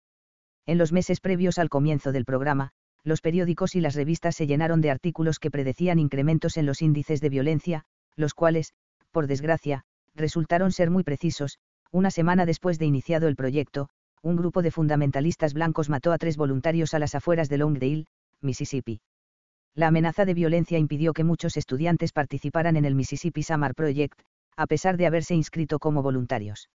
En 0.66 0.78
los 0.78 0.92
meses 0.92 1.20
previos 1.20 1.58
al 1.58 1.68
comienzo 1.68 2.12
del 2.12 2.24
programa, 2.24 2.72
los 3.06 3.20
periódicos 3.20 3.76
y 3.76 3.80
las 3.80 3.94
revistas 3.94 4.34
se 4.34 4.48
llenaron 4.48 4.80
de 4.80 4.90
artículos 4.90 5.38
que 5.38 5.50
predecían 5.50 6.00
incrementos 6.00 6.56
en 6.56 6.66
los 6.66 6.82
índices 6.82 7.20
de 7.20 7.28
violencia, 7.28 7.84
los 8.16 8.34
cuales, 8.34 8.72
por 9.12 9.28
desgracia, 9.28 9.84
resultaron 10.16 10.72
ser 10.72 10.90
muy 10.90 11.04
precisos, 11.04 11.58
una 11.92 12.10
semana 12.10 12.46
después 12.46 12.80
de 12.80 12.86
iniciado 12.86 13.28
el 13.28 13.36
proyecto, 13.36 13.88
un 14.22 14.34
grupo 14.34 14.60
de 14.60 14.72
fundamentalistas 14.72 15.54
blancos 15.54 15.88
mató 15.88 16.10
a 16.10 16.18
tres 16.18 16.36
voluntarios 16.36 16.94
a 16.94 16.98
las 16.98 17.14
afueras 17.14 17.48
de 17.48 17.58
Longdale, 17.58 18.06
Mississippi. 18.40 19.00
La 19.76 19.86
amenaza 19.86 20.24
de 20.24 20.34
violencia 20.34 20.76
impidió 20.76 21.12
que 21.12 21.22
muchos 21.22 21.56
estudiantes 21.56 22.12
participaran 22.12 22.74
en 22.76 22.86
el 22.86 22.96
Mississippi 22.96 23.44
Summer 23.44 23.72
Project, 23.76 24.20
a 24.56 24.66
pesar 24.66 24.96
de 24.96 25.06
haberse 25.06 25.36
inscrito 25.36 25.78
como 25.78 26.02
voluntarios. 26.02 26.70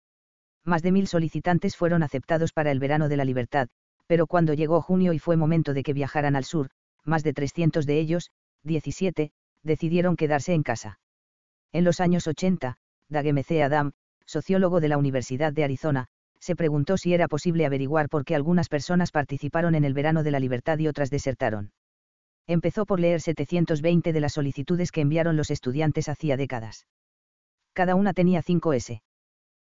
Más 0.65 0.83
de 0.83 0.91
mil 0.91 1.07
solicitantes 1.07 1.76
fueron 1.76 2.03
aceptados 2.03 2.53
para 2.53 2.73
el 2.73 2.81
verano 2.81 3.09
de 3.09 3.17
la 3.17 3.25
libertad, 3.25 3.69
pero 4.06 4.26
cuando 4.26 4.55
llegó 4.55 4.81
junio 4.81 5.12
y 5.12 5.19
fue 5.19 5.37
momento 5.37 5.74
de 5.74 5.83
que 5.83 5.92
viajaran 5.92 6.37
al 6.37 6.44
sur, 6.44 6.71
más 7.05 7.22
de 7.22 7.33
300 7.33 7.87
de 7.87 7.99
ellos, 7.99 8.31
17, 8.62 9.33
decidieron 9.62 10.17
quedarse 10.17 10.55
en 10.55 10.62
casa. 10.62 10.99
En 11.72 11.85
los 11.85 12.01
años 12.01 12.26
80, 12.26 12.78
Doug 13.08 13.26
M.C. 13.26 13.62
Adam, 13.62 13.92
sociólogo 14.24 14.81
de 14.81 14.89
la 14.89 14.99
Universidad 14.99 15.53
de 15.53 15.65
Arizona, 15.65 16.06
se 16.40 16.56
preguntó 16.56 16.97
si 16.97 17.15
era 17.15 17.28
posible 17.28 17.67
averiguar 17.67 18.08
por 18.08 18.24
qué 18.24 18.35
algunas 18.35 18.69
personas 18.69 19.10
participaron 19.10 19.74
en 19.74 19.85
el 19.85 19.94
verano 19.94 20.22
de 20.22 20.31
la 20.31 20.40
libertad 20.40 20.78
y 20.78 20.89
otras 20.89 21.10
desertaron. 21.10 21.72
Empezó 22.47 22.87
por 22.87 23.01
leer 23.01 23.21
720 23.21 24.12
de 24.12 24.21
las 24.21 24.35
solicitudes 24.35 24.92
que 24.92 25.01
enviaron 25.01 25.37
los 25.37 25.51
estudiantes 25.51 26.08
hacía 26.08 26.37
décadas. 26.37 26.87
Cada 27.72 27.94
una 27.94 28.12
tenía 28.12 28.42
5 28.42 28.72
S. 28.74 29.03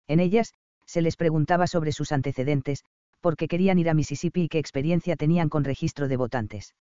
En 0.07 0.19
ellas, 0.19 0.53
se 0.85 1.01
les 1.01 1.17
preguntaba 1.17 1.67
sobre 1.67 1.91
sus 1.91 2.11
antecedentes, 2.11 2.83
por 3.19 3.35
qué 3.35 3.47
querían 3.47 3.79
ir 3.79 3.89
a 3.89 3.93
Mississippi 3.93 4.43
y 4.43 4.47
qué 4.47 4.59
experiencia 4.59 5.15
tenían 5.15 5.49
con 5.49 5.63
registro 5.63 6.07
de 6.07 6.17
votantes. 6.17 6.75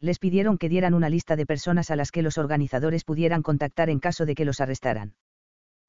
Les 0.00 0.18
pidieron 0.18 0.58
que 0.58 0.68
dieran 0.68 0.94
una 0.94 1.08
lista 1.08 1.36
de 1.36 1.46
personas 1.46 1.90
a 1.90 1.96
las 1.96 2.12
que 2.12 2.22
los 2.22 2.38
organizadores 2.38 3.04
pudieran 3.04 3.42
contactar 3.42 3.90
en 3.90 3.98
caso 3.98 4.26
de 4.26 4.34
que 4.34 4.44
los 4.44 4.60
arrestaran. 4.60 5.14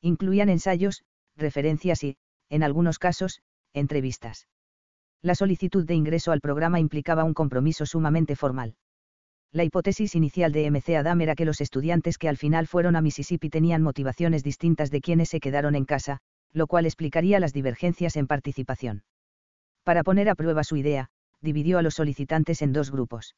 Incluían 0.02 0.50
ensayos, 0.50 1.04
referencias 1.36 2.04
y, 2.04 2.18
en 2.50 2.64
algunos 2.64 2.98
casos, 2.98 3.42
entrevistas. 3.74 4.48
La 5.22 5.36
solicitud 5.36 5.86
de 5.86 5.96
ingreso 5.96 6.32
al 6.32 6.42
programa 6.42 6.80
implicaba 6.80 7.24
un 7.24 7.34
compromiso 7.34 7.86
sumamente 7.86 8.36
formal. 8.36 8.76
La 9.52 9.64
hipótesis 9.64 10.16
inicial 10.16 10.52
de 10.52 10.70
MC 10.70 10.96
Adam 10.96 11.22
era 11.22 11.36
que 11.36 11.46
los 11.46 11.60
estudiantes 11.60 12.18
que 12.18 12.30
al 12.30 12.38
final 12.38 12.68
fueron 12.68 12.96
a 12.96 13.02
Mississippi 13.02 13.50
tenían 13.50 13.82
motivaciones 13.82 14.44
distintas 14.44 14.92
de 14.92 15.02
quienes 15.02 15.30
se 15.30 15.40
quedaron 15.40 15.76
en 15.76 15.86
casa, 15.86 16.20
lo 16.54 16.68
cual 16.68 16.86
explicaría 16.86 17.40
las 17.40 17.54
divergencias 17.54 18.16
en 18.16 18.28
participación. 18.28 19.04
Para 19.90 20.04
poner 20.04 20.30
a 20.30 20.36
prueba 20.36 20.64
su 20.64 20.78
idea, 20.78 21.08
dividió 21.42 21.80
a 21.80 21.82
los 21.82 21.96
solicitantes 21.96 22.62
en 22.62 22.74
dos 22.74 22.92
grupos. 22.92 23.36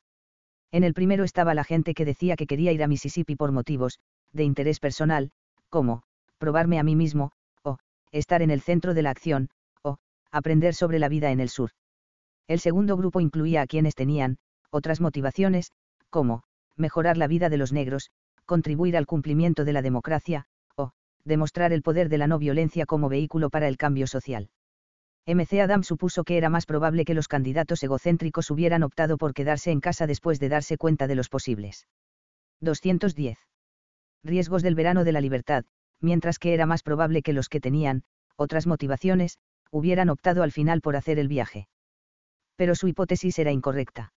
En 0.73 0.83
el 0.83 0.93
primero 0.93 1.23
estaba 1.23 1.53
la 1.53 1.63
gente 1.63 1.93
que 1.93 2.03
decía 2.03 2.35
que 2.35 2.45
quería 2.45 2.73
ir 2.73 2.83
a 2.83 2.89
Mississippi 2.89 3.37
por 3.37 3.53
motivos, 3.53 3.99
de 4.33 4.43
interés 4.43 4.81
personal, 4.81 5.31
como, 5.69 6.03
probarme 6.39 6.77
a 6.77 6.83
mí 6.83 6.93
mismo, 6.93 7.31
o, 7.63 7.77
estar 8.11 8.41
en 8.41 8.51
el 8.51 8.59
centro 8.59 8.93
de 8.93 9.01
la 9.01 9.11
acción, 9.11 9.47
o, 9.81 9.95
aprender 10.29 10.73
sobre 10.73 10.99
la 10.99 11.07
vida 11.07 11.31
en 11.31 11.39
el 11.39 11.47
sur. 11.47 11.69
El 12.49 12.59
segundo 12.59 12.97
grupo 12.97 13.21
incluía 13.21 13.61
a 13.61 13.65
quienes 13.65 13.95
tenían, 13.95 14.35
otras 14.71 14.99
motivaciones, 14.99 15.71
como, 16.09 16.43
mejorar 16.75 17.15
la 17.15 17.27
vida 17.27 17.47
de 17.47 17.59
los 17.59 17.71
negros, 17.71 18.11
contribuir 18.45 18.97
al 18.97 19.05
cumplimiento 19.05 19.63
de 19.63 19.71
la 19.71 19.81
democracia, 19.81 20.47
o, 20.75 20.91
demostrar 21.23 21.71
el 21.71 21.81
poder 21.81 22.09
de 22.09 22.17
la 22.17 22.27
no 22.27 22.39
violencia 22.39 22.85
como 22.85 23.07
vehículo 23.07 23.49
para 23.49 23.69
el 23.69 23.77
cambio 23.77 24.05
social. 24.05 24.49
MC 25.25 25.61
Adam 25.61 25.83
supuso 25.83 26.23
que 26.23 26.37
era 26.37 26.49
más 26.49 26.65
probable 26.65 27.05
que 27.05 27.13
los 27.13 27.27
candidatos 27.27 27.83
egocéntricos 27.83 28.49
hubieran 28.49 28.83
optado 28.83 29.17
por 29.17 29.33
quedarse 29.33 29.71
en 29.71 29.79
casa 29.79 30.07
después 30.07 30.39
de 30.39 30.49
darse 30.49 30.77
cuenta 30.77 31.07
de 31.07 31.15
los 31.15 31.29
posibles. 31.29 31.87
210. 32.61 33.37
Riesgos 34.23 34.63
del 34.63 34.75
verano 34.75 35.03
de 35.03 35.11
la 35.11 35.21
libertad, 35.21 35.65
mientras 35.99 36.39
que 36.39 36.53
era 36.53 36.65
más 36.65 36.83
probable 36.83 37.21
que 37.21 37.33
los 37.33 37.49
que 37.49 37.59
tenían, 37.59 38.03
otras 38.35 38.65
motivaciones, 38.65 39.37
hubieran 39.71 40.09
optado 40.09 40.43
al 40.43 40.51
final 40.51 40.81
por 40.81 40.95
hacer 40.95 41.19
el 41.19 41.27
viaje. 41.27 41.67
Pero 42.55 42.75
su 42.75 42.87
hipótesis 42.87 43.37
era 43.39 43.51
incorrecta. 43.51 44.13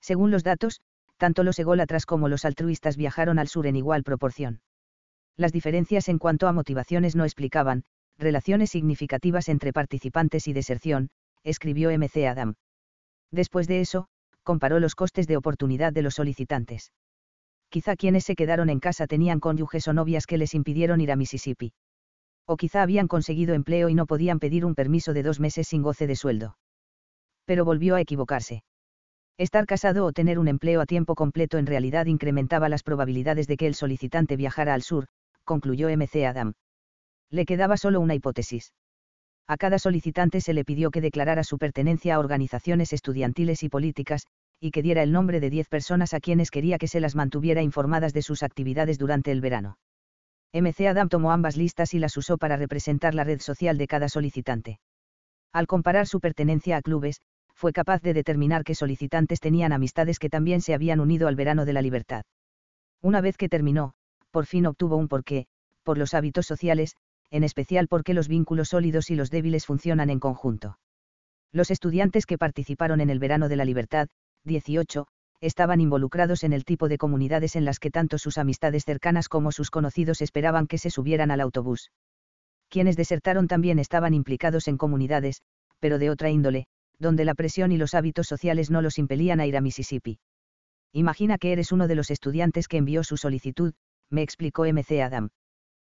Según 0.00 0.30
los 0.30 0.44
datos, 0.44 0.80
tanto 1.16 1.42
los 1.42 1.58
ególatras 1.58 2.06
como 2.06 2.28
los 2.28 2.44
altruistas 2.44 2.96
viajaron 2.96 3.38
al 3.38 3.48
sur 3.48 3.66
en 3.66 3.76
igual 3.76 4.04
proporción. 4.04 4.60
Las 5.36 5.52
diferencias 5.52 6.08
en 6.08 6.18
cuanto 6.18 6.48
a 6.48 6.52
motivaciones 6.52 7.16
no 7.16 7.24
explicaban, 7.24 7.84
relaciones 8.18 8.70
significativas 8.70 9.48
entre 9.48 9.72
participantes 9.72 10.48
y 10.48 10.52
deserción, 10.52 11.10
escribió 11.44 11.90
MC 11.96 12.26
Adam. 12.26 12.54
Después 13.30 13.68
de 13.68 13.80
eso, 13.80 14.08
comparó 14.42 14.80
los 14.80 14.94
costes 14.94 15.26
de 15.26 15.36
oportunidad 15.36 15.92
de 15.92 16.02
los 16.02 16.14
solicitantes. 16.14 16.92
Quizá 17.68 17.96
quienes 17.96 18.24
se 18.24 18.36
quedaron 18.36 18.70
en 18.70 18.80
casa 18.80 19.06
tenían 19.06 19.40
cónyuges 19.40 19.86
o 19.88 19.92
novias 19.92 20.26
que 20.26 20.38
les 20.38 20.54
impidieron 20.54 21.00
ir 21.00 21.12
a 21.12 21.16
Mississippi. 21.16 21.72
O 22.46 22.56
quizá 22.56 22.82
habían 22.82 23.08
conseguido 23.08 23.54
empleo 23.54 23.88
y 23.88 23.94
no 23.94 24.06
podían 24.06 24.38
pedir 24.38 24.64
un 24.64 24.74
permiso 24.74 25.12
de 25.12 25.24
dos 25.24 25.40
meses 25.40 25.66
sin 25.68 25.82
goce 25.82 26.06
de 26.06 26.16
sueldo. 26.16 26.56
Pero 27.44 27.64
volvió 27.64 27.96
a 27.96 28.00
equivocarse. 28.00 28.62
Estar 29.36 29.66
casado 29.66 30.06
o 30.06 30.12
tener 30.12 30.38
un 30.38 30.48
empleo 30.48 30.80
a 30.80 30.86
tiempo 30.86 31.14
completo 31.16 31.58
en 31.58 31.66
realidad 31.66 32.06
incrementaba 32.06 32.68
las 32.68 32.82
probabilidades 32.82 33.46
de 33.48 33.56
que 33.56 33.66
el 33.66 33.74
solicitante 33.74 34.36
viajara 34.36 34.72
al 34.72 34.82
sur, 34.82 35.08
concluyó 35.44 35.88
MC 35.90 36.24
Adam 36.24 36.54
le 37.30 37.44
quedaba 37.44 37.76
solo 37.76 38.00
una 38.00 38.14
hipótesis. 38.14 38.72
A 39.48 39.56
cada 39.56 39.78
solicitante 39.78 40.40
se 40.40 40.52
le 40.54 40.64
pidió 40.64 40.90
que 40.90 41.00
declarara 41.00 41.44
su 41.44 41.58
pertenencia 41.58 42.16
a 42.16 42.18
organizaciones 42.18 42.92
estudiantiles 42.92 43.62
y 43.62 43.68
políticas, 43.68 44.26
y 44.60 44.70
que 44.70 44.82
diera 44.82 45.02
el 45.02 45.12
nombre 45.12 45.38
de 45.38 45.50
10 45.50 45.68
personas 45.68 46.14
a 46.14 46.20
quienes 46.20 46.50
quería 46.50 46.78
que 46.78 46.88
se 46.88 47.00
las 47.00 47.14
mantuviera 47.14 47.62
informadas 47.62 48.12
de 48.12 48.22
sus 48.22 48.42
actividades 48.42 48.98
durante 48.98 49.30
el 49.30 49.40
verano. 49.40 49.78
MC 50.52 50.88
Adam 50.88 51.08
tomó 51.08 51.32
ambas 51.32 51.56
listas 51.56 51.94
y 51.94 51.98
las 51.98 52.16
usó 52.16 52.38
para 52.38 52.56
representar 52.56 53.14
la 53.14 53.24
red 53.24 53.40
social 53.40 53.78
de 53.78 53.86
cada 53.86 54.08
solicitante. 54.08 54.80
Al 55.52 55.66
comparar 55.66 56.06
su 56.06 56.20
pertenencia 56.20 56.76
a 56.76 56.82
clubes, 56.82 57.20
fue 57.54 57.72
capaz 57.72 58.02
de 58.02 58.14
determinar 58.14 58.64
que 58.64 58.74
solicitantes 58.74 59.40
tenían 59.40 59.72
amistades 59.72 60.18
que 60.18 60.28
también 60.28 60.60
se 60.60 60.74
habían 60.74 61.00
unido 61.00 61.28
al 61.28 61.36
verano 61.36 61.64
de 61.64 61.72
la 61.72 61.82
libertad. 61.82 62.24
Una 63.02 63.20
vez 63.20 63.36
que 63.36 63.48
terminó, 63.48 63.94
por 64.30 64.46
fin 64.46 64.66
obtuvo 64.66 64.96
un 64.96 65.08
porqué, 65.08 65.46
por 65.82 65.98
los 65.98 66.14
hábitos 66.14 66.46
sociales, 66.46 66.96
en 67.30 67.44
especial 67.44 67.88
porque 67.88 68.14
los 68.14 68.28
vínculos 68.28 68.68
sólidos 68.68 69.10
y 69.10 69.16
los 69.16 69.30
débiles 69.30 69.66
funcionan 69.66 70.10
en 70.10 70.20
conjunto. 70.20 70.78
Los 71.52 71.70
estudiantes 71.70 72.26
que 72.26 72.38
participaron 72.38 73.00
en 73.00 73.10
el 73.10 73.18
verano 73.18 73.48
de 73.48 73.56
la 73.56 73.64
libertad, 73.64 74.08
18, 74.44 75.06
estaban 75.40 75.80
involucrados 75.80 76.44
en 76.44 76.52
el 76.52 76.64
tipo 76.64 76.88
de 76.88 76.98
comunidades 76.98 77.56
en 77.56 77.64
las 77.64 77.78
que 77.78 77.90
tanto 77.90 78.18
sus 78.18 78.38
amistades 78.38 78.84
cercanas 78.84 79.28
como 79.28 79.52
sus 79.52 79.70
conocidos 79.70 80.22
esperaban 80.22 80.66
que 80.66 80.78
se 80.78 80.90
subieran 80.90 81.30
al 81.30 81.40
autobús. 81.40 81.90
Quienes 82.68 82.96
desertaron 82.96 83.46
también 83.48 83.78
estaban 83.78 84.14
implicados 84.14 84.68
en 84.68 84.76
comunidades, 84.76 85.42
pero 85.78 85.98
de 85.98 86.10
otra 86.10 86.30
índole, 86.30 86.66
donde 86.98 87.24
la 87.24 87.34
presión 87.34 87.72
y 87.72 87.76
los 87.76 87.94
hábitos 87.94 88.26
sociales 88.26 88.70
no 88.70 88.82
los 88.82 88.98
impelían 88.98 89.40
a 89.40 89.46
ir 89.46 89.56
a 89.56 89.60
Mississippi. 89.60 90.18
Imagina 90.92 91.38
que 91.38 91.52
eres 91.52 91.72
uno 91.72 91.88
de 91.88 91.94
los 91.94 92.10
estudiantes 92.10 92.68
que 92.68 92.78
envió 92.78 93.04
su 93.04 93.16
solicitud, 93.16 93.74
me 94.10 94.22
explicó 94.22 94.64
MC 94.64 95.02
Adam. 95.02 95.30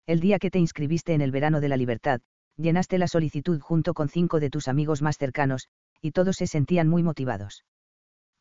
El 0.07 0.21
día 0.21 0.39
que 0.39 0.53
te 0.53 0.61
inscribiste 0.61 1.15
en 1.15 1.21
el 1.21 1.33
verano 1.33 1.61
de 1.61 1.69
la 1.69 1.77
libertad, 1.77 2.21
llenaste 2.57 2.97
la 2.97 3.09
solicitud 3.09 3.61
junto 3.61 3.93
con 3.93 4.09
cinco 4.09 4.39
de 4.39 4.51
tus 4.51 4.69
amigos 4.69 5.03
más 5.03 5.19
cercanos, 5.19 5.69
y 6.01 6.13
todos 6.13 6.37
se 6.37 6.47
sentían 6.47 6.89
muy 6.89 7.03
motivados. 7.03 7.65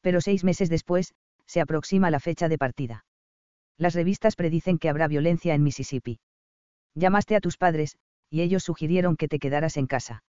Pero 0.01 0.21
seis 0.21 0.43
meses 0.43 0.69
después, 0.69 1.15
se 1.47 1.61
aproxima 1.61 2.11
la 2.11 2.19
fecha 2.19 2.49
de 2.49 2.59
partida. 2.59 3.05
Las 3.77 3.95
revistas 3.95 4.35
predicen 4.35 4.77
que 4.77 4.89
habrá 4.89 5.07
violencia 5.07 5.55
en 5.55 5.63
Mississippi. 5.63 6.19
Llamaste 6.93 7.35
a 7.35 7.41
tus 7.41 7.57
padres, 7.57 7.97
y 8.29 8.41
ellos 8.41 8.63
sugirieron 8.63 9.17
que 9.17 9.27
te 9.27 9.39
quedaras 9.39 9.77
en 9.77 9.87
casa. 9.87 10.23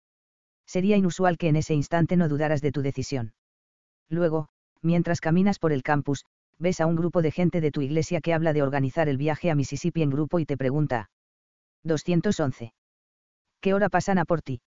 Sería 0.66 0.96
inusual 0.96 1.38
que 1.38 1.50
en 1.50 1.58
ese 1.58 1.74
instante 1.74 2.16
no 2.16 2.30
dudaras 2.30 2.62
de 2.62 2.72
tu 2.72 2.82
decisión. 2.82 3.34
Luego, 4.10 4.48
mientras 4.82 5.20
caminas 5.20 5.60
por 5.60 5.74
el 5.74 5.84
campus, 5.84 6.24
ves 6.60 6.80
a 6.80 6.86
un 6.86 6.96
grupo 6.96 7.22
de 7.22 7.32
gente 7.32 7.60
de 7.60 7.72
tu 7.72 7.82
iglesia 7.82 8.22
que 8.22 8.34
habla 8.34 8.54
de 8.54 8.64
organizar 8.64 9.10
el 9.10 9.18
viaje 9.18 9.52
a 9.52 9.56
Mississippi 9.56 10.02
en 10.02 10.10
grupo 10.10 10.40
y 10.40 10.46
te 10.46 10.58
pregunta, 10.58 11.10
211. 11.86 12.74
¿Qué 13.62 13.74
hora 13.74 13.90
pasan 13.90 14.18
a 14.18 14.26
por 14.26 14.42
ti? 14.42 14.62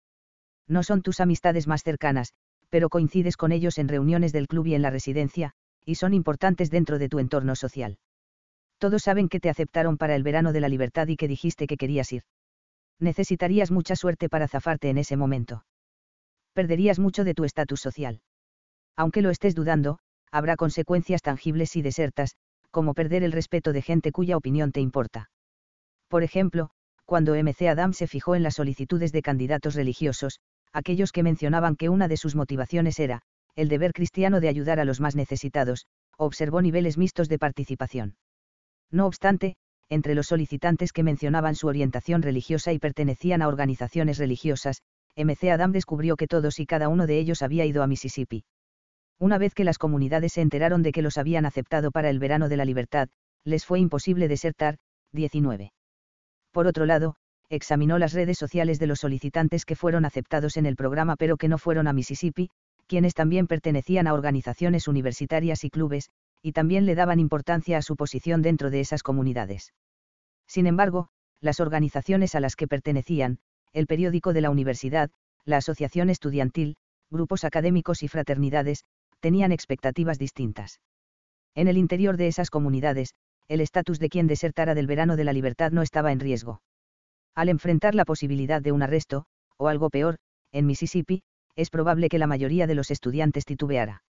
No 0.66 0.82
son 0.82 1.02
tus 1.02 1.20
amistades 1.20 1.66
más 1.66 1.82
cercanas, 1.82 2.32
pero 2.68 2.88
coincides 2.88 3.36
con 3.36 3.52
ellos 3.52 3.78
en 3.78 3.88
reuniones 3.88 4.32
del 4.32 4.48
club 4.48 4.66
y 4.66 4.74
en 4.74 4.82
la 4.82 4.90
residencia, 4.90 5.52
y 5.84 5.96
son 5.96 6.14
importantes 6.14 6.70
dentro 6.70 6.98
de 6.98 7.08
tu 7.08 7.18
entorno 7.18 7.56
social. 7.56 7.98
Todos 8.78 9.02
saben 9.02 9.28
que 9.28 9.40
te 9.40 9.50
aceptaron 9.50 9.96
para 9.96 10.14
el 10.14 10.22
verano 10.22 10.52
de 10.52 10.60
la 10.60 10.68
libertad 10.68 11.08
y 11.08 11.16
que 11.16 11.28
dijiste 11.28 11.66
que 11.66 11.76
querías 11.76 12.12
ir. 12.12 12.22
Necesitarías 13.00 13.70
mucha 13.70 13.96
suerte 13.96 14.28
para 14.28 14.48
zafarte 14.48 14.90
en 14.90 14.98
ese 14.98 15.16
momento. 15.16 15.64
Perderías 16.52 16.98
mucho 16.98 17.24
de 17.24 17.34
tu 17.34 17.44
estatus 17.44 17.80
social. 17.80 18.20
Aunque 18.96 19.22
lo 19.22 19.30
estés 19.30 19.54
dudando, 19.54 19.98
habrá 20.30 20.56
consecuencias 20.56 21.22
tangibles 21.22 21.74
y 21.76 21.82
desertas, 21.82 22.36
como 22.70 22.94
perder 22.94 23.22
el 23.22 23.32
respeto 23.32 23.72
de 23.72 23.82
gente 23.82 24.12
cuya 24.12 24.36
opinión 24.36 24.72
te 24.72 24.80
importa. 24.80 25.30
Por 26.08 26.22
ejemplo, 26.22 26.70
cuando 27.08 27.34
MC 27.34 27.70
Adam 27.70 27.94
se 27.94 28.06
fijó 28.06 28.34
en 28.34 28.42
las 28.42 28.56
solicitudes 28.56 29.12
de 29.12 29.22
candidatos 29.22 29.74
religiosos, 29.74 30.40
aquellos 30.74 31.10
que 31.10 31.22
mencionaban 31.22 31.74
que 31.74 31.88
una 31.88 32.06
de 32.06 32.18
sus 32.18 32.36
motivaciones 32.36 33.00
era, 33.00 33.22
el 33.56 33.70
deber 33.70 33.94
cristiano 33.94 34.40
de 34.40 34.48
ayudar 34.48 34.78
a 34.78 34.84
los 34.84 35.00
más 35.00 35.16
necesitados, 35.16 35.86
observó 36.18 36.60
niveles 36.60 36.98
mixtos 36.98 37.30
de 37.30 37.38
participación. 37.38 38.18
No 38.90 39.06
obstante, 39.06 39.56
entre 39.88 40.14
los 40.14 40.26
solicitantes 40.26 40.92
que 40.92 41.02
mencionaban 41.02 41.54
su 41.54 41.68
orientación 41.68 42.20
religiosa 42.20 42.74
y 42.74 42.78
pertenecían 42.78 43.40
a 43.40 43.48
organizaciones 43.48 44.18
religiosas, 44.18 44.82
MC 45.16 45.50
Adam 45.50 45.72
descubrió 45.72 46.14
que 46.14 46.26
todos 46.26 46.60
y 46.60 46.66
cada 46.66 46.90
uno 46.90 47.06
de 47.06 47.18
ellos 47.18 47.40
había 47.40 47.64
ido 47.64 47.82
a 47.82 47.86
Mississippi. 47.86 48.44
Una 49.18 49.38
vez 49.38 49.54
que 49.54 49.64
las 49.64 49.78
comunidades 49.78 50.34
se 50.34 50.42
enteraron 50.42 50.82
de 50.82 50.92
que 50.92 51.00
los 51.00 51.16
habían 51.16 51.46
aceptado 51.46 51.90
para 51.90 52.10
el 52.10 52.18
verano 52.18 52.50
de 52.50 52.58
la 52.58 52.66
libertad, 52.66 53.08
les 53.44 53.64
fue 53.64 53.80
imposible 53.80 54.28
desertar. 54.28 54.76
19. 55.14 55.72
Por 56.58 56.66
otro 56.66 56.86
lado, 56.86 57.14
examinó 57.50 57.98
las 57.98 58.14
redes 58.14 58.36
sociales 58.36 58.80
de 58.80 58.88
los 58.88 58.98
solicitantes 58.98 59.64
que 59.64 59.76
fueron 59.76 60.04
aceptados 60.04 60.56
en 60.56 60.66
el 60.66 60.74
programa 60.74 61.14
pero 61.14 61.36
que 61.36 61.46
no 61.46 61.56
fueron 61.56 61.86
a 61.86 61.92
Mississippi, 61.92 62.50
quienes 62.88 63.14
también 63.14 63.46
pertenecían 63.46 64.08
a 64.08 64.12
organizaciones 64.12 64.88
universitarias 64.88 65.62
y 65.62 65.70
clubes, 65.70 66.10
y 66.42 66.50
también 66.50 66.84
le 66.84 66.96
daban 66.96 67.20
importancia 67.20 67.78
a 67.78 67.82
su 67.82 67.94
posición 67.94 68.42
dentro 68.42 68.70
de 68.70 68.80
esas 68.80 69.04
comunidades. 69.04 69.72
Sin 70.48 70.66
embargo, 70.66 71.10
las 71.40 71.60
organizaciones 71.60 72.34
a 72.34 72.40
las 72.40 72.56
que 72.56 72.66
pertenecían, 72.66 73.38
el 73.72 73.86
periódico 73.86 74.32
de 74.32 74.40
la 74.40 74.50
universidad, 74.50 75.12
la 75.44 75.58
asociación 75.58 76.10
estudiantil, 76.10 76.74
grupos 77.08 77.44
académicos 77.44 78.02
y 78.02 78.08
fraternidades, 78.08 78.82
tenían 79.20 79.52
expectativas 79.52 80.18
distintas. 80.18 80.80
En 81.54 81.68
el 81.68 81.78
interior 81.78 82.16
de 82.16 82.26
esas 82.26 82.50
comunidades, 82.50 83.14
el 83.48 83.60
estatus 83.60 83.98
de 83.98 84.08
quien 84.08 84.26
desertara 84.26 84.74
del 84.74 84.86
verano 84.86 85.16
de 85.16 85.24
la 85.24 85.32
libertad 85.32 85.72
no 85.72 85.82
estaba 85.82 86.12
en 86.12 86.20
riesgo. 86.20 86.62
Al 87.34 87.48
enfrentar 87.48 87.94
la 87.94 88.04
posibilidad 88.04 88.60
de 88.60 88.72
un 88.72 88.82
arresto, 88.82 89.24
o 89.56 89.68
algo 89.68 89.90
peor, 89.90 90.18
en 90.52 90.66
Mississippi, 90.66 91.22
es 91.56 91.70
probable 91.70 92.08
que 92.08 92.18
la 92.18 92.26
mayoría 92.26 92.66
de 92.66 92.74
los 92.74 92.90
estudiantes 92.90 93.44
titubeara. 93.44 94.02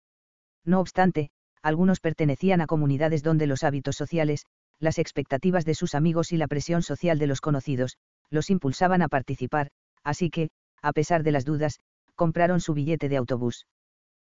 No 0.66 0.80
obstante, 0.80 1.30
algunos 1.62 2.00
pertenecían 2.00 2.62
a 2.62 2.68
comunidades 2.68 3.24
donde 3.24 3.48
los 3.48 3.64
hábitos 3.64 3.96
sociales, 3.96 4.46
las 4.80 5.00
expectativas 5.00 5.66
de 5.66 5.76
sus 5.76 5.96
amigos 5.96 6.32
y 6.32 6.38
la 6.38 6.48
presión 6.48 6.82
social 6.82 7.20
de 7.20 7.28
los 7.28 7.42
conocidos, 7.42 7.98
los 8.30 8.50
impulsaban 8.50 9.02
a 9.02 9.08
participar, 9.08 9.70
así 10.04 10.30
que, 10.30 10.50
a 10.82 10.94
pesar 10.94 11.24
de 11.24 11.32
las 11.32 11.46
dudas, 11.46 11.80
compraron 12.16 12.60
su 12.60 12.74
billete 12.74 13.10
de 13.10 13.18
autobús. 13.18 13.66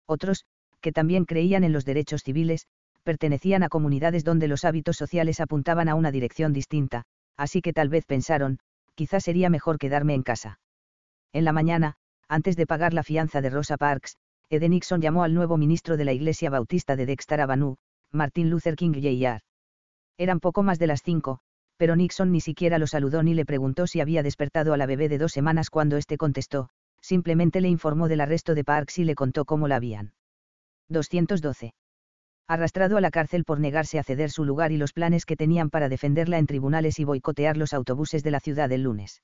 Otros, 0.07 0.45
que 0.81 0.93
también 0.93 1.25
creían 1.25 1.65
en 1.65 1.73
los 1.73 1.85
derechos 1.85 2.23
civiles, 2.23 2.67
pertenecían 3.05 3.63
a 3.63 3.69
comunidades 3.69 4.25
donde 4.25 4.49
los 4.49 4.65
hábitos 4.65 4.97
sociales 4.97 5.41
apuntaban 5.41 5.89
a 5.89 5.95
una 5.95 6.11
dirección 6.11 6.53
distinta, 6.53 7.05
así 7.37 7.63
que 7.63 7.73
tal 7.73 7.89
vez 7.89 8.05
pensaron, 8.05 8.59
quizás 8.97 9.23
sería 9.23 9.51
mejor 9.51 9.79
quedarme 9.79 10.15
en 10.15 10.23
casa. 10.23 10.59
En 11.33 11.45
la 11.45 11.53
mañana, 11.53 11.95
antes 12.29 12.57
de 12.57 12.67
pagar 12.67 12.95
la 12.95 13.03
fianza 13.03 13.41
de 13.41 13.51
Rosa 13.51 13.77
Parks, 13.77 14.17
Ed 14.51 14.69
Nixon 14.69 15.01
llamó 15.01 15.25
al 15.25 15.35
nuevo 15.35 15.57
ministro 15.57 15.97
de 15.97 16.05
la 16.05 16.13
Iglesia 16.13 16.51
Bautista 16.51 16.97
de 16.97 17.07
Dexter 17.07 17.41
Avenue, 17.41 17.77
Martin 18.11 18.51
Luther 18.51 18.77
King 18.77 18.93
Jr. 18.95 19.41
Eran 20.17 20.41
poco 20.41 20.63
más 20.63 20.79
de 20.79 20.87
las 20.87 21.03
cinco, 21.03 21.41
pero 21.77 21.97
Nixon 21.97 22.31
ni 22.31 22.41
siquiera 22.41 22.79
lo 22.79 22.87
saludó 22.87 23.23
ni 23.23 23.35
le 23.35 23.45
preguntó 23.45 23.87
si 23.87 24.01
había 24.01 24.23
despertado 24.23 24.73
a 24.73 24.77
la 24.77 24.87
bebé 24.87 25.09
de 25.09 25.19
dos 25.19 25.33
semanas 25.33 25.71
cuando 25.71 25.97
éste 25.97 26.17
contestó, 26.17 26.69
simplemente 27.01 27.61
le 27.61 27.69
informó 27.69 28.09
del 28.09 28.21
arresto 28.21 28.55
de 28.55 28.65
Parks 28.65 28.99
y 28.99 29.05
le 29.05 29.15
contó 29.15 29.45
cómo 29.45 29.67
la 29.69 29.77
habían. 29.77 30.13
212. 30.89 31.75
Arrastrado 32.47 32.99
a 32.99 33.01
la 33.01 33.11
cárcel 33.11 33.45
por 33.45 33.59
negarse 33.59 33.99
a 33.99 34.03
ceder 34.03 34.31
su 34.31 34.45
lugar 34.45 34.71
y 34.71 34.77
los 34.77 34.93
planes 34.93 35.25
que 35.25 35.37
tenían 35.37 35.71
para 35.71 35.89
defenderla 35.89 36.39
en 36.39 36.47
tribunales 36.47 36.99
y 36.99 37.05
boicotear 37.05 37.57
los 37.57 37.73
autobuses 37.73 38.23
de 38.23 38.31
la 38.31 38.41
ciudad 38.41 38.71
el 38.71 38.83
lunes. 38.83 39.23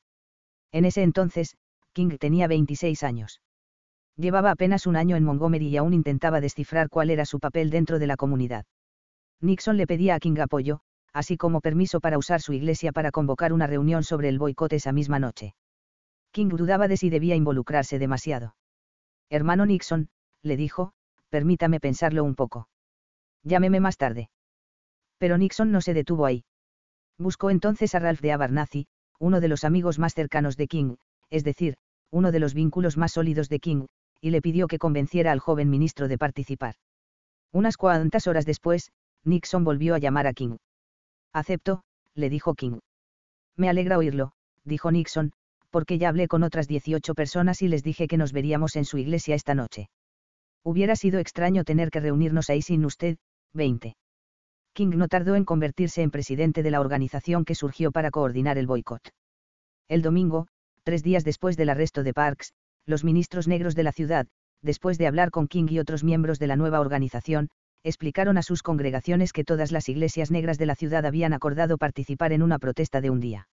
En 0.72 0.86
ese 0.86 1.03
entonces, 1.03 1.56
King 1.92 2.17
tenía 2.19 2.47
26 2.47 3.03
años. 3.03 3.42
Llevaba 4.17 4.51
apenas 4.51 4.86
un 4.86 4.97
año 4.97 5.17
en 5.17 5.24
Montgomery 5.24 5.69
y 5.69 5.76
aún 5.76 5.92
intentaba 5.92 6.40
descifrar 6.40 6.88
cuál 6.88 7.10
era 7.10 7.26
su 7.26 7.40
papel 7.40 7.70
dentro 7.70 7.99
de 7.99 8.06
la 8.06 8.17
comunidad. 8.17 8.65
Nixon 9.42 9.76
le 9.76 9.86
pedía 9.86 10.15
a 10.15 10.20
King 10.20 10.38
apoyo, 10.38 10.81
así 11.12 11.36
como 11.36 11.60
permiso 11.60 12.01
para 12.01 12.17
usar 12.17 12.40
su 12.40 12.54
iglesia 12.54 12.92
para 12.92 13.10
convocar 13.10 13.53
una 13.53 13.67
reunión 13.67 14.03
sobre 14.03 14.28
el 14.31 14.38
boicot 14.38 14.72
esa 14.72 14.92
misma 14.92 15.19
noche. 15.19 15.54
King 16.33 16.49
dudaba 16.49 16.88
de 16.88 16.97
si 16.97 17.10
debía 17.10 17.35
involucrarse 17.35 17.99
demasiado. 17.99 18.54
Hermano 19.28 19.67
Nixon, 19.67 20.08
le 20.42 20.56
dijo, 20.56 20.92
permítame 21.28 21.81
pensarlo 21.81 22.24
un 22.24 22.35
poco. 22.35 22.69
Llámeme 23.42 23.81
más 23.81 23.97
tarde. 23.97 24.31
Pero 25.19 25.39
Nixon 25.39 25.71
no 25.73 25.81
se 25.81 25.94
detuvo 25.94 26.26
ahí. 26.26 26.44
Buscó 27.19 27.51
entonces 27.51 27.94
a 27.94 27.99
Ralph 27.99 28.21
de 28.21 28.33
Abarnazi, 28.33 28.87
uno 29.19 29.40
de 29.40 29.49
los 29.49 29.65
amigos 29.65 29.99
más 29.99 30.15
cercanos 30.15 30.56
de 30.56 30.67
King, 30.67 30.97
es 31.28 31.44
decir, 31.44 31.76
uno 32.10 32.33
de 32.33 32.40
los 32.40 32.55
vínculos 32.55 32.97
más 32.97 33.12
sólidos 33.12 33.49
de 33.49 33.60
King, 33.60 33.87
y 34.21 34.31
le 34.31 34.42
pidió 34.42 34.67
que 34.67 34.78
convenciera 34.78 35.33
al 35.33 35.40
joven 35.40 35.71
ministro 35.71 36.08
de 36.08 36.19
participar. 36.19 36.74
Unas 37.53 37.76
cuantas 37.76 38.26
horas 38.26 38.47
después, 38.47 38.90
Nixon 39.24 39.65
volvió 39.65 39.94
a 39.94 39.99
llamar 39.99 40.26
a 40.26 40.33
King. 40.33 40.56
Acepto, 41.33 41.83
le 42.15 42.31
dijo 42.31 42.55
King. 42.55 42.78
Me 43.56 43.69
alegra 43.69 43.99
oírlo, 43.99 44.33
dijo 44.65 44.90
Nixon, 44.90 45.33
porque 45.71 45.99
ya 45.99 46.08
hablé 46.08 46.28
con 46.28 46.42
otras 46.42 46.69
18 46.69 47.15
personas 47.15 47.62
y 47.62 47.69
les 47.69 47.83
dije 47.83 48.08
que 48.08 48.17
nos 48.17 48.33
veríamos 48.33 48.76
en 48.76 48.85
su 48.85 48.99
iglesia 48.99 49.35
esta 49.35 49.55
noche. 49.55 49.89
Hubiera 50.62 50.97
sido 50.97 51.19
extraño 51.19 51.65
tener 51.65 51.90
que 51.90 52.01
reunirnos 52.01 52.51
ahí 52.51 52.62
sin 52.62 52.85
usted, 52.85 53.17
20. 53.54 53.97
King 54.72 54.90
no 54.97 55.08
tardó 55.08 55.34
en 55.34 55.44
convertirse 55.44 56.02
en 56.02 56.10
presidente 56.10 56.62
de 56.62 56.70
la 56.70 56.81
organización 56.81 57.44
que 57.44 57.54
surgió 57.54 57.90
para 57.90 58.10
coordinar 58.10 58.58
el 58.58 58.66
boicot. 58.66 59.02
El 59.88 60.02
domingo, 60.02 60.47
tres 60.84 61.02
días 61.02 61.24
después 61.24 61.56
del 61.56 61.70
arresto 61.70 62.02
de 62.02 62.15
Parks, 62.15 62.52
los 62.86 63.04
ministros 63.04 63.49
negros 63.49 63.74
de 63.74 63.83
la 63.83 63.92
ciudad, 63.92 64.26
después 64.62 64.99
de 64.99 65.06
hablar 65.06 65.31
con 65.31 65.49
King 65.49 65.66
y 65.68 65.78
otros 65.78 66.04
miembros 66.04 66.38
de 66.38 66.47
la 66.47 66.56
nueva 66.56 66.81
organización, 66.81 67.49
explicaron 67.83 68.36
a 68.38 68.42
sus 68.42 68.62
congregaciones 68.62 69.33
que 69.33 69.44
todas 69.44 69.72
las 69.72 69.88
iglesias 69.88 70.31
negras 70.31 70.58
de 70.58 70.66
la 70.66 70.74
ciudad 70.74 71.06
habían 71.06 71.33
acordado 71.33 71.78
participar 71.78 72.33
en 72.33 72.42
una 72.42 72.58
protesta 72.58 73.00
de 73.00 73.10
un 73.10 73.20
día. 73.20 73.49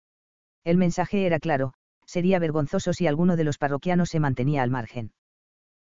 El 0.65 0.77
mensaje 0.79 1.27
era 1.27 1.41
claro, 1.41 1.75
sería 2.07 2.39
vergonzoso 2.39 2.93
si 2.93 3.07
alguno 3.07 3.37
de 3.37 3.45
los 3.45 3.59
parroquianos 3.59 4.11
se 4.11 4.21
mantenía 4.21 4.63
al 4.63 4.71
margen. 4.71 5.13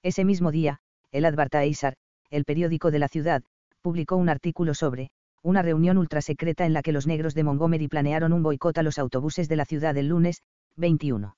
Ese 0.03 0.25
mismo 0.25 0.53
día, 0.53 0.81
el 1.13 1.25
Advertiser, 1.25 1.97
el 2.31 2.45
periódico 2.45 2.91
de 2.91 2.99
la 2.99 3.09
ciudad, 3.09 3.43
publicó 3.87 4.17
un 4.17 4.29
artículo 4.29 4.75
sobre, 4.75 5.11
una 5.45 5.63
reunión 5.63 5.97
ultrasecreta 5.97 6.67
en 6.67 6.73
la 6.73 6.83
que 6.83 6.91
los 6.91 7.07
negros 7.07 7.37
de 7.37 7.45
Montgomery 7.45 7.87
planearon 7.87 8.33
un 8.33 8.43
boicot 8.43 8.77
a 8.79 8.83
los 8.83 8.99
autobuses 8.99 9.49
de 9.49 9.55
la 9.55 9.65
ciudad 9.65 9.97
el 9.97 10.09
lunes, 10.09 10.43
21. 10.75 11.37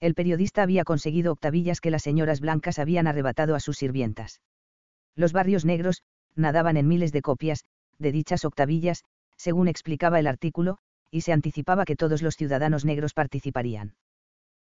El 0.00 0.14
periodista 0.14 0.62
había 0.62 0.84
conseguido 0.84 1.32
octavillas 1.32 1.82
que 1.82 1.90
las 1.90 2.02
señoras 2.02 2.40
blancas 2.40 2.78
habían 2.78 3.06
arrebatado 3.06 3.54
a 3.54 3.60
sus 3.60 3.76
sirvientas. 3.76 4.40
Los 5.16 5.34
barrios 5.34 5.66
negros, 5.66 6.02
nadaban 6.34 6.78
en 6.78 6.88
miles 6.88 7.12
de 7.12 7.20
copias, 7.20 7.66
de 7.98 8.10
dichas 8.10 8.46
octavillas, 8.46 9.04
según 9.36 9.68
explicaba 9.68 10.18
el 10.18 10.28
artículo, 10.28 10.78
y 11.10 11.20
se 11.20 11.34
anticipaba 11.34 11.84
que 11.84 11.94
todos 11.94 12.22
los 12.22 12.36
ciudadanos 12.36 12.86
negros 12.86 13.12
participarían. 13.12 13.96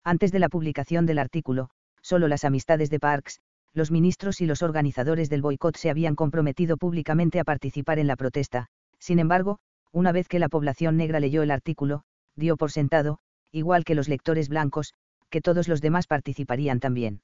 Antes 0.04 0.30
de 0.30 0.38
la 0.38 0.48
publicación 0.48 1.06
del 1.06 1.18
artículo, 1.18 1.70
solo 2.02 2.28
las 2.28 2.44
amistades 2.44 2.88
de 2.88 3.00
Parks, 3.00 3.40
los 3.72 3.90
ministros 3.90 4.40
y 4.40 4.46
los 4.46 4.62
organizadores 4.62 5.30
del 5.30 5.42
boicot 5.42 5.76
se 5.76 5.90
habían 5.90 6.16
comprometido 6.16 6.76
públicamente 6.76 7.40
a 7.40 7.44
participar 7.44 7.98
en 7.98 8.06
la 8.06 8.16
protesta, 8.16 8.66
sin 8.98 9.18
embargo, 9.18 9.58
una 9.92 10.12
vez 10.12 10.28
que 10.28 10.38
la 10.38 10.48
población 10.48 10.96
negra 10.96 11.20
leyó 11.20 11.42
el 11.42 11.50
artículo, 11.50 12.02
dio 12.36 12.56
por 12.56 12.70
sentado, 12.70 13.18
igual 13.52 13.84
que 13.84 13.94
los 13.94 14.08
lectores 14.08 14.48
blancos, 14.48 14.94
que 15.30 15.40
todos 15.40 15.68
los 15.68 15.80
demás 15.80 16.06
participarían 16.06 16.80
también. 16.80 17.22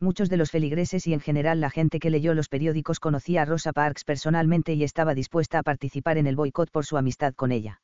Muchos 0.00 0.28
de 0.28 0.36
los 0.36 0.50
feligreses 0.50 1.06
y 1.06 1.14
en 1.14 1.20
general 1.20 1.60
la 1.60 1.70
gente 1.70 2.00
que 2.00 2.10
leyó 2.10 2.34
los 2.34 2.48
periódicos 2.48 2.98
conocía 2.98 3.42
a 3.42 3.44
Rosa 3.44 3.72
Parks 3.72 4.04
personalmente 4.04 4.74
y 4.74 4.82
estaba 4.82 5.14
dispuesta 5.14 5.60
a 5.60 5.62
participar 5.62 6.18
en 6.18 6.26
el 6.26 6.36
boicot 6.36 6.70
por 6.70 6.84
su 6.84 6.96
amistad 6.96 7.34
con 7.34 7.52
ella. 7.52 7.80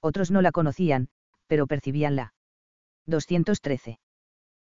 Otros 0.00 0.30
no 0.30 0.42
la 0.42 0.52
conocían, 0.52 1.08
pero 1.46 1.66
percibían 1.66 2.14
la 2.14 2.34
213. 3.06 3.98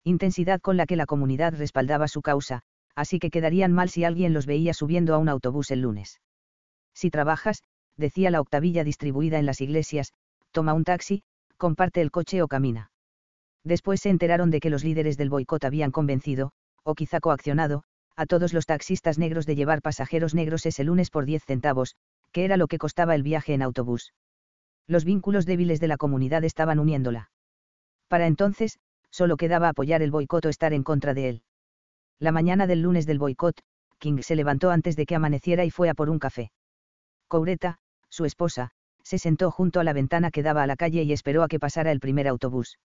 Intensidad 0.03 0.61
con 0.61 0.77
la 0.77 0.85
que 0.85 0.95
la 0.95 1.05
comunidad 1.05 1.53
respaldaba 1.55 2.07
su 2.07 2.21
causa, 2.21 2.61
así 2.95 3.19
que 3.19 3.29
quedarían 3.29 3.71
mal 3.71 3.89
si 3.89 4.03
alguien 4.03 4.33
los 4.33 4.45
veía 4.45 4.73
subiendo 4.73 5.13
a 5.13 5.17
un 5.17 5.29
autobús 5.29 5.69
el 5.71 5.81
lunes. 5.81 6.21
Si 6.93 7.09
trabajas, 7.09 7.63
decía 7.97 8.31
la 8.31 8.41
octavilla 8.41 8.83
distribuida 8.83 9.39
en 9.39 9.45
las 9.45 9.61
iglesias, 9.61 10.13
toma 10.51 10.73
un 10.73 10.83
taxi, 10.83 11.23
comparte 11.57 12.01
el 12.01 12.11
coche 12.11 12.41
o 12.41 12.47
camina. 12.47 12.91
Después 13.63 14.01
se 14.01 14.09
enteraron 14.09 14.49
de 14.49 14.59
que 14.59 14.71
los 14.71 14.83
líderes 14.83 15.17
del 15.17 15.29
boicot 15.29 15.63
habían 15.63 15.91
convencido, 15.91 16.51
o 16.83 16.95
quizá 16.95 17.19
coaccionado, 17.19 17.83
a 18.15 18.25
todos 18.25 18.53
los 18.53 18.65
taxistas 18.65 19.19
negros 19.19 19.45
de 19.45 19.55
llevar 19.55 19.81
pasajeros 19.81 20.33
negros 20.33 20.65
ese 20.65 20.83
lunes 20.83 21.11
por 21.11 21.25
10 21.25 21.45
centavos, 21.45 21.95
que 22.31 22.43
era 22.43 22.57
lo 22.57 22.67
que 22.67 22.79
costaba 22.79 23.15
el 23.15 23.23
viaje 23.23 23.53
en 23.53 23.61
autobús. 23.61 24.13
Los 24.87 25.05
vínculos 25.05 25.45
débiles 25.45 25.79
de 25.79 25.87
la 25.87 25.97
comunidad 25.97 26.43
estaban 26.43 26.79
uniéndola. 26.79 27.29
Para 28.07 28.27
entonces, 28.27 28.79
solo 29.11 29.37
quedaba 29.37 29.69
apoyar 29.69 30.01
el 30.01 30.11
boicot 30.11 30.45
o 30.45 30.49
estar 30.49 30.73
en 30.73 30.83
contra 30.83 31.13
de 31.13 31.29
él. 31.29 31.43
La 32.19 32.31
mañana 32.31 32.65
del 32.65 32.81
lunes 32.81 33.05
del 33.05 33.19
boicot, 33.19 33.61
King 33.99 34.21
se 34.21 34.35
levantó 34.35 34.71
antes 34.71 34.95
de 34.95 35.05
que 35.05 35.15
amaneciera 35.15 35.63
y 35.63 35.69
fue 35.69 35.89
a 35.89 35.93
por 35.93 36.09
un 36.09 36.17
café. 36.17 36.51
Coureta, 37.27 37.77
su 38.09 38.25
esposa, 38.25 38.71
se 39.03 39.19
sentó 39.19 39.51
junto 39.51 39.79
a 39.79 39.83
la 39.83 39.93
ventana 39.93 40.31
que 40.31 40.43
daba 40.43 40.63
a 40.63 40.67
la 40.67 40.75
calle 40.75 41.03
y 41.03 41.13
esperó 41.13 41.43
a 41.43 41.47
que 41.47 41.59
pasara 41.59 41.91
el 41.91 41.99
primer 41.99 42.27
autobús 42.27 42.77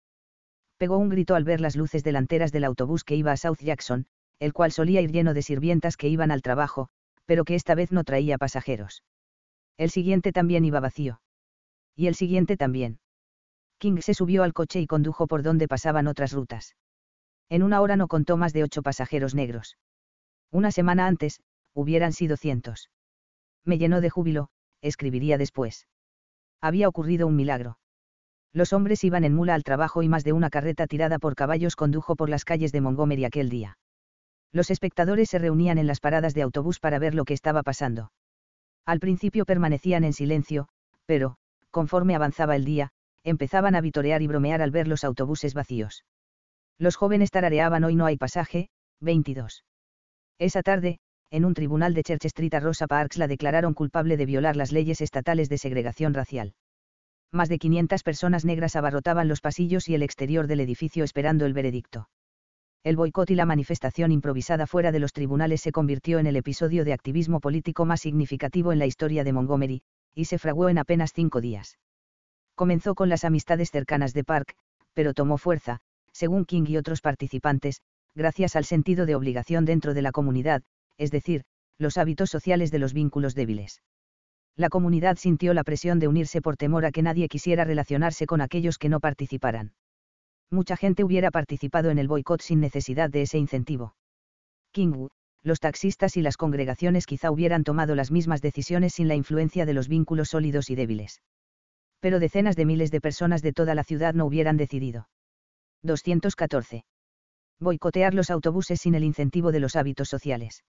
pegó 0.77 0.99
un 0.99 1.09
grito 1.09 1.35
al 1.35 1.45
ver 1.45 1.61
las 1.61 1.77
luces 1.77 2.05
delanteras 2.05 2.53
del 2.53 2.65
autobús 2.65 3.05
que 3.05 3.17
iba 3.17 3.33
a 3.33 3.37
South 3.37 3.59
Jackson, 3.61 4.07
el 4.39 4.53
cual 4.53 4.73
solía 4.73 5.01
ir 5.01 5.11
lleno 5.11 5.35
de 5.35 5.43
sirvientas 5.43 5.97
que 5.97 6.09
iban 6.09 6.31
al 6.31 6.43
trabajo, 6.43 6.89
pero 7.25 7.45
que 7.45 7.55
esta 7.55 7.75
vez 7.75 7.93
no 7.93 8.05
traía 8.05 8.39
pasajeros. 8.39 9.03
El 9.79 9.91
siguiente 9.91 10.33
también 10.33 10.65
iba 10.65 10.81
vacío. 10.81 11.21
Y 11.95 12.07
el 12.07 12.15
siguiente 12.15 12.57
también. 12.57 12.99
King 13.79 13.99
se 14.01 14.15
subió 14.15 14.43
al 14.43 14.53
coche 14.53 14.81
y 14.81 14.87
condujo 14.87 15.27
por 15.27 15.43
donde 15.43 15.69
pasaban 15.69 16.07
otras 16.07 16.33
rutas. 16.33 16.77
En 17.49 17.63
una 17.63 17.81
hora 17.81 17.97
no 17.97 18.09
contó 18.09 18.37
más 18.37 18.53
de 18.53 18.65
ocho 18.65 18.83
pasajeros 18.83 19.35
negros. 19.35 19.77
Una 20.51 20.71
semana 20.71 21.07
antes, 21.07 21.41
hubieran 21.75 22.13
sido 22.13 22.37
cientos. 22.37 22.91
Me 23.65 23.79
llenó 23.79 24.01
de 24.01 24.11
júbilo, 24.11 24.49
escribiría 24.81 25.39
después. 25.39 25.87
Había 26.61 26.89
ocurrido 26.89 27.27
un 27.27 27.37
milagro. 27.37 27.79
Los 28.53 28.73
hombres 28.73 29.05
iban 29.05 29.25
en 29.25 29.35
mula 29.35 29.55
al 29.55 29.65
trabajo 29.65 30.03
y 30.03 30.09
más 30.09 30.25
de 30.25 30.33
una 30.33 30.49
carreta 30.49 30.87
tirada 30.87 31.19
por 31.19 31.35
caballos 31.35 31.77
condujo 31.77 32.17
por 32.17 32.31
las 32.31 32.45
calles 32.45 32.73
de 32.73 32.81
Montgomery 32.81 33.25
aquel 33.25 33.51
día. 33.51 33.77
Los 34.53 34.71
espectadores 34.71 35.29
se 35.29 35.39
reunían 35.39 35.77
en 35.77 35.87
las 35.87 36.01
paradas 36.01 36.33
de 36.33 36.43
autobús 36.43 36.81
para 36.81 36.99
ver 36.99 37.15
lo 37.15 37.25
que 37.25 37.35
estaba 37.35 37.63
pasando. 37.63 38.13
Al 38.87 39.01
principio 39.01 39.45
permanecían 39.45 40.05
en 40.05 40.15
silencio, 40.15 40.69
pero, 41.05 41.37
conforme 41.71 42.15
avanzaba 42.15 42.57
el 42.57 42.65
día, 42.65 42.93
empezaban 43.27 43.75
a 43.75 43.83
vitorear 43.83 44.23
y 44.23 44.27
bromear 44.27 44.63
al 44.63 44.71
ver 44.71 44.89
los 44.89 45.05
autobuses 45.05 45.53
vacíos. 45.53 46.05
Los 46.79 46.97
jóvenes 46.97 47.31
tarareaban 47.31 47.85
Hoy 47.85 47.95
no 47.95 48.07
hay 48.07 48.17
pasaje, 48.17 48.71
22. 49.01 49.65
Esa 50.39 50.63
tarde, 50.63 50.99
en 51.31 51.45
un 51.45 51.53
tribunal 51.53 51.93
de 51.93 52.03
Church 52.03 52.25
Street 52.25 52.55
a 52.55 52.61
Rosa 52.61 52.87
Parks 52.87 53.19
la 53.19 53.27
declararon 53.27 53.75
culpable 53.75 54.17
de 54.17 54.27
violar 54.27 54.57
las 54.57 54.73
leyes 54.73 55.01
estatales 55.01 55.49
de 55.51 55.59
segregación 55.59 56.15
racial 56.15 56.55
más 57.37 57.49
de 57.49 57.59
500 57.59 58.03
personas 58.03 58.45
negras 58.45 58.75
abarrotaban 58.75 59.29
los 59.29 59.41
pasillos 59.41 59.89
y 59.89 59.95
el 59.95 60.03
exterior 60.03 60.47
del 60.47 60.61
edificio 60.61 61.05
esperando 61.05 61.47
el 61.47 61.53
veredicto. 61.53 62.09
El 62.83 62.97
boicot 62.97 63.31
y 63.31 63.35
la 63.35 63.47
manifestación 63.47 64.13
improvisada 64.13 64.67
fuera 64.67 64.93
de 64.93 65.01
los 65.01 65.13
tribunales 65.13 65.61
se 65.61 65.73
convirtió 65.73 66.19
en 66.19 66.27
el 66.27 66.37
episodio 66.37 66.85
de 66.85 66.93
activismo 66.93 67.41
político 67.41 67.85
más 67.85 68.01
significativo 68.01 68.73
en 68.73 68.79
la 68.79 68.87
historia 68.87 69.25
de 69.25 69.33
Montgomery, 69.33 69.83
y 70.15 70.27
se 70.27 70.39
fraguó 70.39 70.69
en 70.69 70.79
apenas 70.79 71.13
cinco 71.13 71.41
días. 71.41 71.79
Comenzó 72.57 72.95
con 72.95 73.11
las 73.11 73.25
amistades 73.25 73.71
cercanas 73.71 74.15
de 74.15 74.25
Park, 74.25 74.57
pero 74.95 75.13
tomó 75.13 75.37
fuerza, 75.37 75.81
según 76.13 76.47
King 76.47 76.65
y 76.67 76.79
otros 76.79 77.03
participantes, 77.03 77.83
gracias 78.15 78.57
al 78.57 78.65
sentido 78.65 79.05
de 79.05 79.15
obligación 79.15 79.67
dentro 79.67 79.93
de 79.93 80.01
la 80.01 80.11
comunidad, 80.11 80.63
es 80.97 81.11
decir, 81.11 81.45
los 81.79 81.99
hábitos 81.99 82.31
sociales 82.31 82.71
de 82.71 82.79
los 82.79 82.95
vínculos 82.95 83.35
débiles. 83.35 83.83
La 84.57 84.71
comunidad 84.71 85.19
sintió 85.19 85.53
la 85.53 85.65
presión 85.65 85.99
de 85.99 86.09
unirse 86.09 86.41
por 86.41 86.57
temor 86.57 86.87
a 86.87 86.93
que 86.93 87.03
nadie 87.03 87.29
quisiera 87.29 87.65
relacionarse 87.65 88.27
con 88.27 88.41
aquellos 88.41 88.79
que 88.79 88.89
no 88.89 89.01
participaran. 89.01 89.75
Mucha 90.51 90.79
gente 90.79 91.05
hubiera 91.05 91.31
participado 91.31 91.91
en 91.91 91.99
el 91.99 92.09
boicot 92.09 92.41
sin 92.41 92.61
necesidad 92.61 93.11
de 93.11 93.21
ese 93.21 93.37
incentivo. 93.37 93.95
King, 94.73 95.09
los 95.43 95.61
taxistas 95.61 96.17
y 96.17 96.23
las 96.23 96.39
congregaciones 96.39 97.05
quizá 97.05 97.31
hubieran 97.31 97.65
tomado 97.65 97.95
las 97.95 98.11
mismas 98.11 98.41
decisiones 98.41 98.95
sin 98.95 99.09
la 99.09 99.15
influencia 99.15 99.67
de 99.67 99.75
los 99.75 99.89
vínculos 99.89 100.31
sólidos 100.31 100.71
y 100.71 100.75
débiles. 100.75 101.21
Pero 102.01 102.19
decenas 102.19 102.57
de 102.57 102.65
miles 102.65 102.91
de 102.91 103.01
personas 103.01 103.43
de 103.43 103.53
toda 103.53 103.75
la 103.75 103.85
ciudad 103.85 104.15
no 104.15 104.27
hubieran 104.27 104.57
decidido. 104.57 105.09
214. 105.83 106.85
Boicotear 107.59 108.15
los 108.15 108.31
autobuses 108.31 108.81
sin 108.81 108.95
el 108.95 109.05
incentivo 109.05 109.53
de 109.53 109.61
los 109.61 109.77
hábitos 109.77 110.09
sociales. 110.09 110.65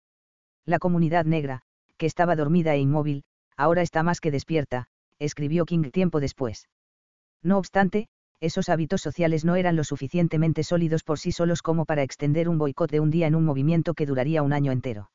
La 0.65 0.79
comunidad 0.79 1.25
negra, 1.25 1.61
que 1.97 2.05
estaba 2.05 2.35
dormida 2.35 2.73
e 2.73 2.79
inmóvil, 2.79 3.23
ahora 3.55 3.81
está 3.81 4.03
más 4.03 4.19
que 4.19 4.31
despierta, 4.31 4.87
escribió 5.19 5.65
King 5.65 5.91
tiempo 5.91 6.19
después. 6.19 6.67
No 7.41 7.57
obstante, 7.57 8.07
esos 8.39 8.67
hábitos 8.67 9.01
sociales 9.01 9.45
no 9.45 9.55
eran 9.55 9.75
lo 9.77 9.85
suficientemente 9.85 10.63
sólidos 10.63 11.03
por 11.03 11.19
sí 11.19 11.31
solos 11.31 11.61
como 11.61 11.85
para 11.85 12.03
extender 12.03 12.49
un 12.49 12.57
boicot 12.57 12.91
de 12.91 12.99
un 12.99 13.09
día 13.09 13.27
en 13.27 13.35
un 13.35 13.45
movimiento 13.45 13.93
que 13.93 14.05
duraría 14.05 14.43
un 14.43 14.51
año 14.51 14.71
entero. 14.71 15.11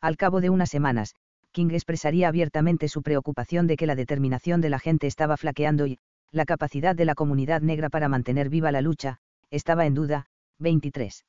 Al 0.00 0.16
cabo 0.16 0.40
de 0.40 0.50
unas 0.50 0.68
semanas, 0.68 1.14
King 1.52 1.70
expresaría 1.72 2.28
abiertamente 2.28 2.88
su 2.88 3.02
preocupación 3.02 3.66
de 3.66 3.76
que 3.76 3.86
la 3.86 3.96
determinación 3.96 4.60
de 4.60 4.70
la 4.70 4.78
gente 4.78 5.06
estaba 5.06 5.36
flaqueando 5.36 5.86
y, 5.86 5.98
la 6.30 6.44
capacidad 6.44 6.94
de 6.94 7.04
la 7.04 7.14
comunidad 7.14 7.60
negra 7.60 7.90
para 7.90 8.08
mantener 8.08 8.48
viva 8.48 8.70
la 8.70 8.80
lucha, 8.80 9.18
estaba 9.50 9.86
en 9.86 9.94
duda. 9.94 10.26
23. 10.60 11.24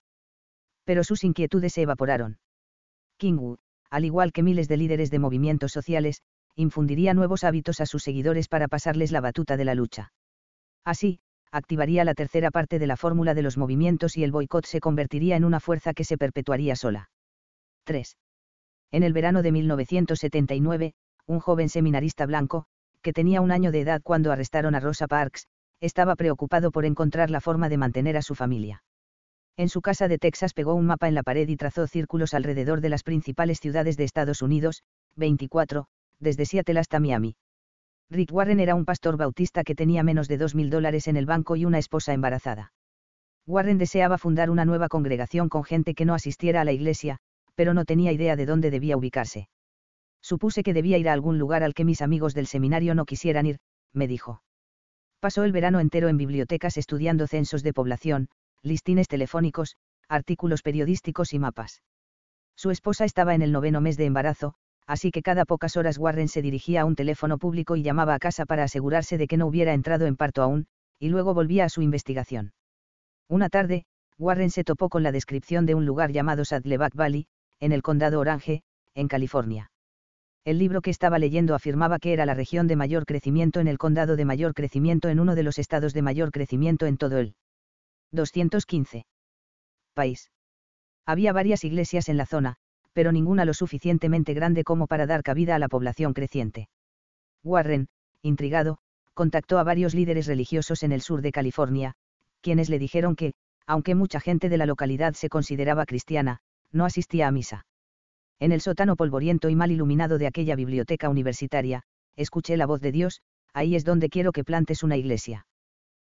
Pero 0.84 1.04
sus 1.04 1.24
inquietudes 1.24 1.74
se 1.74 1.84
evaporaron. 1.84 2.38
King, 3.18 3.56
al 3.90 4.06
igual 4.06 4.32
que 4.32 4.44
miles 4.44 4.68
de 4.68 4.78
líderes 4.78 5.10
de 5.10 5.20
movimientos 5.20 5.72
sociales, 5.72 6.22
infundiría 6.56 7.14
nuevos 7.14 7.44
hábitos 7.44 7.82
a 7.82 7.86
sus 7.86 8.04
seguidores 8.04 8.48
para 8.48 8.68
pasarles 8.68 9.12
la 9.12 9.22
batuta 9.22 9.58
de 9.58 9.66
la 9.66 9.76
lucha. 9.76 10.12
Así, 10.84 11.20
activaría 11.52 12.04
la 12.04 12.14
tercera 12.14 12.52
parte 12.52 12.78
de 12.80 12.88
la 12.88 12.98
fórmula 12.98 13.34
de 13.34 13.42
los 13.42 13.58
movimientos 13.58 14.18
y 14.18 14.24
el 14.24 14.32
boicot 14.32 14.66
se 14.66 14.80
convertiría 14.80 15.36
en 15.36 15.46
una 15.46 15.60
fuerza 15.60 15.94
que 15.94 16.04
se 16.04 16.18
perpetuaría 16.18 16.76
sola. 16.76 17.10
3. 17.86 18.18
En 18.92 19.04
el 19.04 19.14
verano 19.14 19.42
de 19.42 19.52
1979, 19.52 20.94
un 21.26 21.40
joven 21.40 21.70
seminarista 21.70 22.26
blanco, 22.26 22.66
que 23.02 23.14
tenía 23.14 23.42
un 23.42 23.52
año 23.52 23.72
de 23.72 23.82
edad 23.82 24.02
cuando 24.04 24.32
arrestaron 24.32 24.76
a 24.76 24.80
Rosa 24.80 25.08
Parks, 25.08 25.48
estaba 25.80 26.16
preocupado 26.16 26.72
por 26.72 26.86
encontrar 26.86 27.30
la 27.30 27.42
forma 27.42 27.70
de 27.70 27.78
mantener 27.78 28.18
a 28.18 28.22
su 28.22 28.36
familia. 28.36 28.84
En 29.58 29.70
su 29.70 29.82
casa 29.82 30.08
de 30.08 30.18
Texas 30.18 30.54
pegó 30.54 30.76
un 30.76 30.86
mapa 30.86 31.08
en 31.08 31.16
la 31.16 31.24
pared 31.24 31.48
y 31.48 31.56
trazó 31.56 31.88
círculos 31.88 32.34
alrededor 32.34 32.82
de 32.82 32.90
las 32.90 33.04
principales 33.04 33.60
ciudades 33.60 33.98
de 33.98 34.04
Estados 34.04 34.42
Unidos, 34.42 34.84
24, 35.16 35.86
desde 36.20 36.46
Seattle 36.46 36.80
hasta 36.80 37.00
Miami. 37.00 37.36
Rick 38.10 38.34
Warren 38.34 38.60
era 38.60 38.76
un 38.76 38.86
pastor 38.86 39.18
bautista 39.18 39.64
que 39.64 39.76
tenía 39.76 40.04
menos 40.04 40.28
de 40.28 40.38
2.000 40.38 40.70
dólares 40.70 41.08
en 41.08 41.16
el 41.16 41.26
banco 41.26 41.56
y 41.56 41.66
una 41.66 41.80
esposa 41.80 42.14
embarazada. 42.14 42.74
Warren 43.48 43.78
deseaba 43.78 44.18
fundar 44.18 44.50
una 44.50 44.66
nueva 44.66 44.90
congregación 44.90 45.50
con 45.50 45.64
gente 45.64 45.96
que 45.96 46.06
no 46.06 46.14
asistiera 46.14 46.62
a 46.62 46.66
la 46.66 46.74
iglesia, 46.74 47.20
pero 47.62 47.76
no 47.76 47.86
tenía 47.86 48.12
idea 48.12 48.36
de 48.36 48.48
dónde 48.48 48.72
debía 48.72 48.98
ubicarse. 48.98 49.48
Supuse 50.20 50.64
que 50.64 50.74
debía 50.74 50.98
ir 50.98 51.08
a 51.08 51.14
algún 51.14 51.38
lugar 51.38 51.62
al 51.62 51.76
que 51.76 51.86
mis 51.86 52.02
amigos 52.02 52.34
del 52.34 52.48
seminario 52.48 52.96
no 52.96 53.06
quisieran 53.06 53.46
ir, 53.46 53.60
me 53.94 54.08
dijo. 54.08 54.42
Pasó 55.20 55.44
el 55.44 55.52
verano 55.52 55.80
entero 55.80 56.10
en 56.10 56.18
bibliotecas 56.18 56.78
estudiando 56.78 57.28
censos 57.28 57.62
de 57.62 57.72
población, 57.72 58.30
listines 58.64 59.08
telefónicos, 59.08 59.76
artículos 60.10 60.64
periodísticos 60.64 61.34
y 61.34 61.38
mapas. 61.38 61.84
Su 62.56 62.72
esposa 62.72 63.06
estaba 63.06 63.36
en 63.36 63.44
el 63.44 63.52
noveno 63.52 63.80
mes 63.80 63.96
de 63.96 64.06
embarazo, 64.06 64.56
así 64.88 65.12
que 65.12 65.22
cada 65.22 65.46
pocas 65.46 65.78
horas 65.78 66.00
Warren 66.00 66.30
se 66.30 66.42
dirigía 66.42 66.82
a 66.82 66.86
un 66.86 66.96
teléfono 66.96 67.38
público 67.38 67.76
y 67.76 67.84
llamaba 67.84 68.16
a 68.16 68.20
casa 68.20 68.48
para 68.48 68.64
asegurarse 68.64 69.20
de 69.20 69.28
que 69.28 69.38
no 69.38 69.46
hubiera 69.46 69.76
entrado 69.76 70.08
en 70.08 70.16
parto 70.16 70.42
aún, 70.42 70.66
y 70.98 71.10
luego 71.10 71.36
volvía 71.36 71.66
a 71.66 71.70
su 71.70 71.84
investigación. 71.84 72.54
Una 73.30 73.50
tarde, 73.50 73.86
Warren 74.18 74.50
se 74.50 74.64
topó 74.64 74.90
con 74.90 75.04
la 75.04 75.12
descripción 75.12 75.66
de 75.66 75.74
un 75.76 75.86
lugar 75.86 76.12
llamado 76.12 76.46
Saddleback 76.46 76.96
Valley, 76.96 77.28
en 77.62 77.72
el 77.72 77.82
condado 77.82 78.20
Orange, 78.20 78.64
en 78.94 79.08
California. 79.08 79.72
El 80.44 80.58
libro 80.58 80.82
que 80.82 80.90
estaba 80.90 81.20
leyendo 81.20 81.56
afirmaba 81.56 82.00
que 82.00 82.14
era 82.14 82.26
la 82.26 82.34
región 82.34 82.68
de 82.68 82.76
mayor 82.76 83.06
crecimiento 83.06 83.60
en 83.60 83.68
el 83.68 83.78
condado 83.78 84.16
de 84.16 84.26
mayor 84.26 84.54
crecimiento 84.54 85.08
en 85.08 85.20
uno 85.20 85.36
de 85.36 85.44
los 85.44 85.60
estados 85.60 85.94
de 85.94 86.02
mayor 86.02 86.32
crecimiento 86.32 86.88
en 86.88 86.98
todo 86.98 87.20
el 87.20 87.36
215. 88.12 89.06
País. 89.94 90.32
Había 91.06 91.32
varias 91.32 91.64
iglesias 91.64 92.10
en 92.10 92.18
la 92.18 92.26
zona, 92.26 92.56
pero 92.94 93.12
ninguna 93.12 93.46
lo 93.46 93.54
suficientemente 93.54 94.34
grande 94.34 94.64
como 94.64 94.88
para 94.88 95.06
dar 95.06 95.24
cabida 95.24 95.56
a 95.56 95.60
la 95.60 95.70
población 95.70 96.14
creciente. 96.14 96.68
Warren, 97.44 97.88
intrigado, 98.22 98.80
contactó 99.14 99.60
a 99.60 99.64
varios 99.64 99.94
líderes 99.94 100.26
religiosos 100.26 100.84
en 100.84 100.92
el 100.92 101.02
sur 101.02 101.22
de 101.22 101.32
California, 101.32 101.94
quienes 102.42 102.70
le 102.70 102.80
dijeron 102.80 103.16
que, 103.16 103.34
aunque 103.68 103.96
mucha 103.96 104.20
gente 104.20 104.50
de 104.50 104.58
la 104.58 104.66
localidad 104.66 105.14
se 105.14 105.30
consideraba 105.30 105.86
cristiana, 105.86 106.40
no 106.72 106.86
asistía 106.86 107.28
a 107.28 107.32
misa. 107.32 107.66
En 108.40 108.52
el 108.52 108.62
sótano 108.62 108.96
polvoriento 108.96 109.50
y 109.50 109.56
mal 109.56 109.72
iluminado 109.72 110.18
de 110.18 110.28
aquella 110.28 110.56
biblioteca 110.56 111.10
universitaria, 111.10 111.84
escuché 112.16 112.58
la 112.58 112.66
voz 112.66 112.82
de 112.82 112.92
Dios, 112.92 113.22
ahí 113.54 113.76
es 113.76 113.86
donde 113.86 114.10
quiero 114.10 114.32
que 114.32 114.44
plantes 114.44 114.84
una 114.84 114.98
iglesia. 114.98 115.46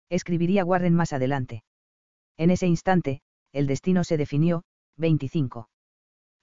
Escribiría 0.10 0.66
Warren 0.66 0.94
más 0.94 1.14
adelante. 1.14 1.64
En 2.38 2.52
ese 2.52 2.68
instante, 2.68 3.22
el 3.52 3.68
destino 3.68 4.04
se 4.04 4.18
definió, 4.18 4.64
25. 4.98 5.70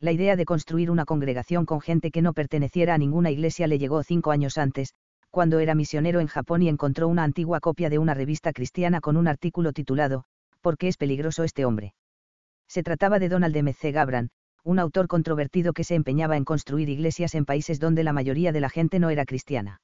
La 0.00 0.12
idea 0.12 0.36
de 0.36 0.44
construir 0.44 0.90
una 0.90 1.04
congregación 1.04 1.66
con 1.66 1.80
gente 1.80 2.10
que 2.10 2.22
no 2.22 2.32
perteneciera 2.32 2.94
a 2.94 2.98
ninguna 2.98 3.30
iglesia 3.30 3.66
le 3.66 3.78
llegó 3.78 4.02
cinco 4.02 4.30
años 4.30 4.58
antes, 4.58 4.94
cuando 5.30 5.58
era 5.58 5.74
misionero 5.74 6.20
en 6.20 6.26
Japón 6.26 6.62
y 6.62 6.68
encontró 6.68 7.08
una 7.08 7.24
antigua 7.24 7.60
copia 7.60 7.90
de 7.90 7.98
una 7.98 8.14
revista 8.14 8.52
cristiana 8.52 9.00
con 9.00 9.16
un 9.16 9.28
artículo 9.28 9.72
titulado, 9.72 10.24
¿Por 10.60 10.76
qué 10.76 10.88
es 10.88 10.96
peligroso 10.96 11.44
este 11.44 11.64
hombre? 11.64 11.94
Se 12.68 12.82
trataba 12.82 13.18
de 13.18 13.28
Donald 13.28 13.56
M. 13.56 13.72
C. 13.72 13.92
Gabran, 13.92 14.30
un 14.62 14.78
autor 14.78 15.08
controvertido 15.08 15.72
que 15.72 15.84
se 15.84 15.94
empeñaba 15.94 16.36
en 16.36 16.44
construir 16.44 16.88
iglesias 16.88 17.34
en 17.34 17.44
países 17.46 17.80
donde 17.80 18.04
la 18.04 18.12
mayoría 18.12 18.52
de 18.52 18.60
la 18.60 18.68
gente 18.68 18.98
no 18.98 19.10
era 19.10 19.24
cristiana. 19.24 19.80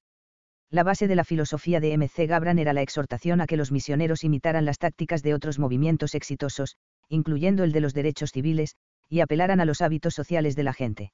La 0.70 0.82
base 0.82 1.08
de 1.08 1.14
la 1.14 1.24
filosofía 1.24 1.80
de 1.80 1.92
M.C. 1.92 2.26
Gabran 2.26 2.58
era 2.58 2.72
la 2.72 2.82
exhortación 2.82 3.40
a 3.40 3.46
que 3.46 3.56
los 3.56 3.72
misioneros 3.72 4.24
imitaran 4.24 4.64
las 4.64 4.78
tácticas 4.78 5.22
de 5.22 5.32
otros 5.32 5.58
movimientos 5.58 6.14
exitosos, 6.14 6.76
incluyendo 7.08 7.64
el 7.64 7.72
de 7.72 7.80
los 7.80 7.94
derechos 7.94 8.30
civiles, 8.32 8.74
y 9.08 9.20
apelaran 9.20 9.60
a 9.60 9.64
los 9.64 9.80
hábitos 9.80 10.14
sociales 10.14 10.56
de 10.56 10.64
la 10.64 10.72
gente. 10.72 11.12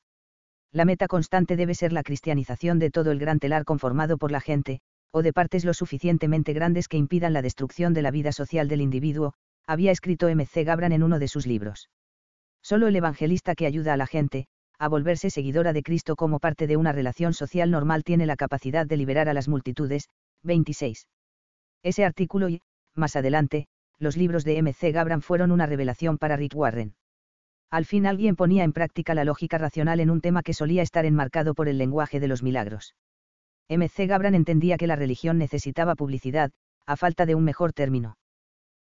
La 0.72 0.85
meta 0.85 1.08
constante 1.08 1.56
debe 1.56 1.74
ser 1.74 1.92
la 1.92 2.03
cristianización 2.03 2.78
de 2.78 2.90
todo 2.90 3.10
el 3.10 3.19
gran 3.19 3.38
telar 3.38 3.65
conformado 3.65 4.19
por 4.19 4.33
la 4.33 4.40
gente, 4.40 4.81
o 5.12 5.22
de 5.22 5.33
partes 5.33 5.65
lo 5.65 5.74
suficientemente 5.74 6.53
grandes 6.53 6.88
que 6.88 6.97
impidan 6.97 7.33
la 7.33 7.42
destrucción 7.42 7.92
de 7.92 8.03
la 8.03 8.12
vida 8.12 8.33
social 8.33 8.69
del 8.69 8.81
individuo, 8.81 9.35
había 9.66 9.92
escrito 9.92 10.28
M.C. 10.28 10.64
Gabran 10.64 10.92
en 10.92 11.02
uno 11.02 11.18
de 11.18 11.28
sus 11.28 11.46
libros. 11.46 11.90
Solo 12.62 12.88
el 12.88 12.96
evangelista 12.96 13.54
que 13.54 13.66
ayuda 13.66 13.94
a 13.94 13.96
la 13.96 14.06
gente, 14.06 14.46
a 14.78 14.88
volverse 14.88 15.30
seguidora 15.30 15.72
de 15.72 15.82
Cristo 15.82 16.16
como 16.16 16.40
parte 16.40 16.66
de 16.66 16.76
una 16.76 16.92
relación 16.92 17.34
social 17.34 17.70
normal 17.70 18.02
tiene 18.02 18.26
la 18.26 18.36
capacidad 18.36 18.86
de 18.86 18.96
liberar 18.96 19.28
a 19.28 19.34
las 19.34 19.48
multitudes. 19.48 20.08
26. 20.42 21.06
Ese 21.82 22.04
artículo 22.04 22.48
y, 22.48 22.62
más 22.94 23.14
adelante, 23.16 23.66
los 23.98 24.16
libros 24.16 24.44
de 24.44 24.56
M.C. 24.56 24.92
Gabran 24.92 25.20
fueron 25.20 25.52
una 25.52 25.66
revelación 25.66 26.16
para 26.16 26.36
Rick 26.36 26.56
Warren. 26.56 26.94
Al 27.70 27.84
fin 27.84 28.06
alguien 28.06 28.36
ponía 28.36 28.64
en 28.64 28.72
práctica 28.72 29.14
la 29.14 29.24
lógica 29.24 29.58
racional 29.58 30.00
en 30.00 30.10
un 30.10 30.20
tema 30.20 30.42
que 30.42 30.54
solía 30.54 30.82
estar 30.82 31.04
enmarcado 31.04 31.54
por 31.54 31.68
el 31.68 31.78
lenguaje 31.78 32.18
de 32.18 32.28
los 32.28 32.42
milagros. 32.42 32.94
M.C. 33.68 34.06
Gabran 34.06 34.34
entendía 34.34 34.76
que 34.76 34.86
la 34.86 34.96
religión 34.96 35.38
necesitaba 35.38 35.94
publicidad, 35.94 36.50
a 36.86 36.96
falta 36.96 37.26
de 37.26 37.34
un 37.34 37.44
mejor 37.44 37.72
término. 37.72 38.16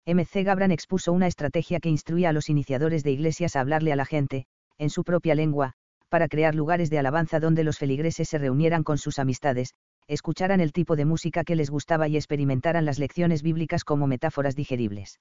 M.C. 0.06 0.42
Gabran 0.42 0.70
expuso 0.70 1.12
una 1.12 1.26
estrategia 1.26 1.81
que 1.81 1.88
instruía 1.88 2.28
a 2.28 2.33
los 2.35 2.51
iniciadores 2.51 3.04
de 3.04 3.12
iglesias 3.12 3.56
a 3.56 3.60
hablarle 3.60 3.90
a 3.90 3.97
la 3.97 4.04
gente, 4.04 4.44
en 4.76 4.90
su 4.90 5.03
propia 5.03 5.35
lengua, 5.35 5.72
para 6.10 6.28
crear 6.28 6.54
lugares 6.54 6.90
de 6.90 6.99
alabanza 6.99 7.40
donde 7.40 7.65
los 7.65 7.78
feligreses 7.78 8.28
se 8.28 8.37
reunieran 8.37 8.85
con 8.85 8.99
sus 8.99 9.19
amistades, 9.19 9.74
escucharan 10.06 10.60
el 10.60 10.72
tipo 10.72 10.94
de 10.94 11.06
música 11.06 11.42
que 11.42 11.56
les 11.56 11.70
gustaba 11.70 12.06
y 12.06 12.17
experimentaran 12.17 12.85
las 12.85 12.99
lecciones 12.99 13.42
bíblicas 13.42 13.83
como 13.83 14.06
metáforas 14.06 14.54
digeribles. 14.54 15.20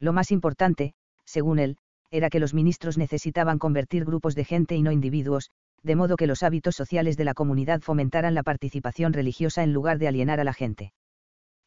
Lo 0.00 0.12
más 0.12 0.32
importante, 0.32 0.94
según 1.24 1.60
él, 1.60 1.76
era 2.10 2.30
que 2.30 2.40
los 2.40 2.52
ministros 2.52 2.98
necesitaban 2.98 3.60
convertir 3.60 4.04
grupos 4.04 4.34
de 4.34 4.44
gente 4.44 4.74
y 4.74 4.82
no 4.82 4.90
individuos, 4.90 5.50
de 5.84 5.94
modo 5.94 6.16
que 6.16 6.26
los 6.26 6.42
hábitos 6.42 6.74
sociales 6.74 7.16
de 7.16 7.24
la 7.24 7.34
comunidad 7.34 7.80
fomentaran 7.80 8.34
la 8.34 8.42
participación 8.42 9.12
religiosa 9.12 9.62
en 9.62 9.72
lugar 9.72 9.98
de 9.98 10.08
alienar 10.08 10.40
a 10.40 10.44
la 10.44 10.52
gente. 10.52 10.92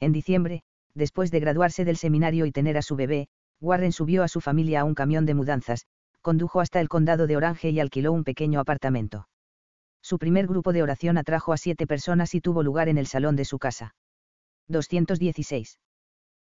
En 0.02 0.12
diciembre, 0.12 0.64
después 0.96 1.32
de 1.32 1.40
graduarse 1.40 1.86
del 1.86 1.98
seminario 1.98 2.46
y 2.46 2.52
tener 2.52 2.78
a 2.78 2.82
su 2.82 2.96
bebé, 2.96 3.28
Warren 3.60 3.92
subió 3.92 4.24
a 4.24 4.28
su 4.28 4.42
familia 4.42 4.82
a 4.82 4.84
un 4.84 4.94
camión 4.94 5.26
de 5.26 5.34
mudanzas, 5.34 5.86
condujo 6.22 6.60
hasta 6.60 6.80
el 6.80 6.90
condado 6.90 7.28
de 7.28 7.38
Orange 7.38 7.70
y 7.70 7.80
alquiló 7.80 8.12
un 8.12 8.24
pequeño 8.24 8.60
apartamento. 8.60 9.28
Su 10.02 10.18
primer 10.18 10.48
grupo 10.48 10.74
de 10.74 10.84
oración 10.84 11.18
atrajo 11.18 11.54
a 11.54 11.58
siete 11.58 11.88
personas 11.88 12.36
y 12.36 12.42
tuvo 12.42 12.62
lugar 12.62 12.90
en 12.90 12.98
el 12.98 13.08
salón 13.08 13.36
de 13.36 13.46
su 13.46 13.58
casa. 13.58 13.96
216. 14.68 15.80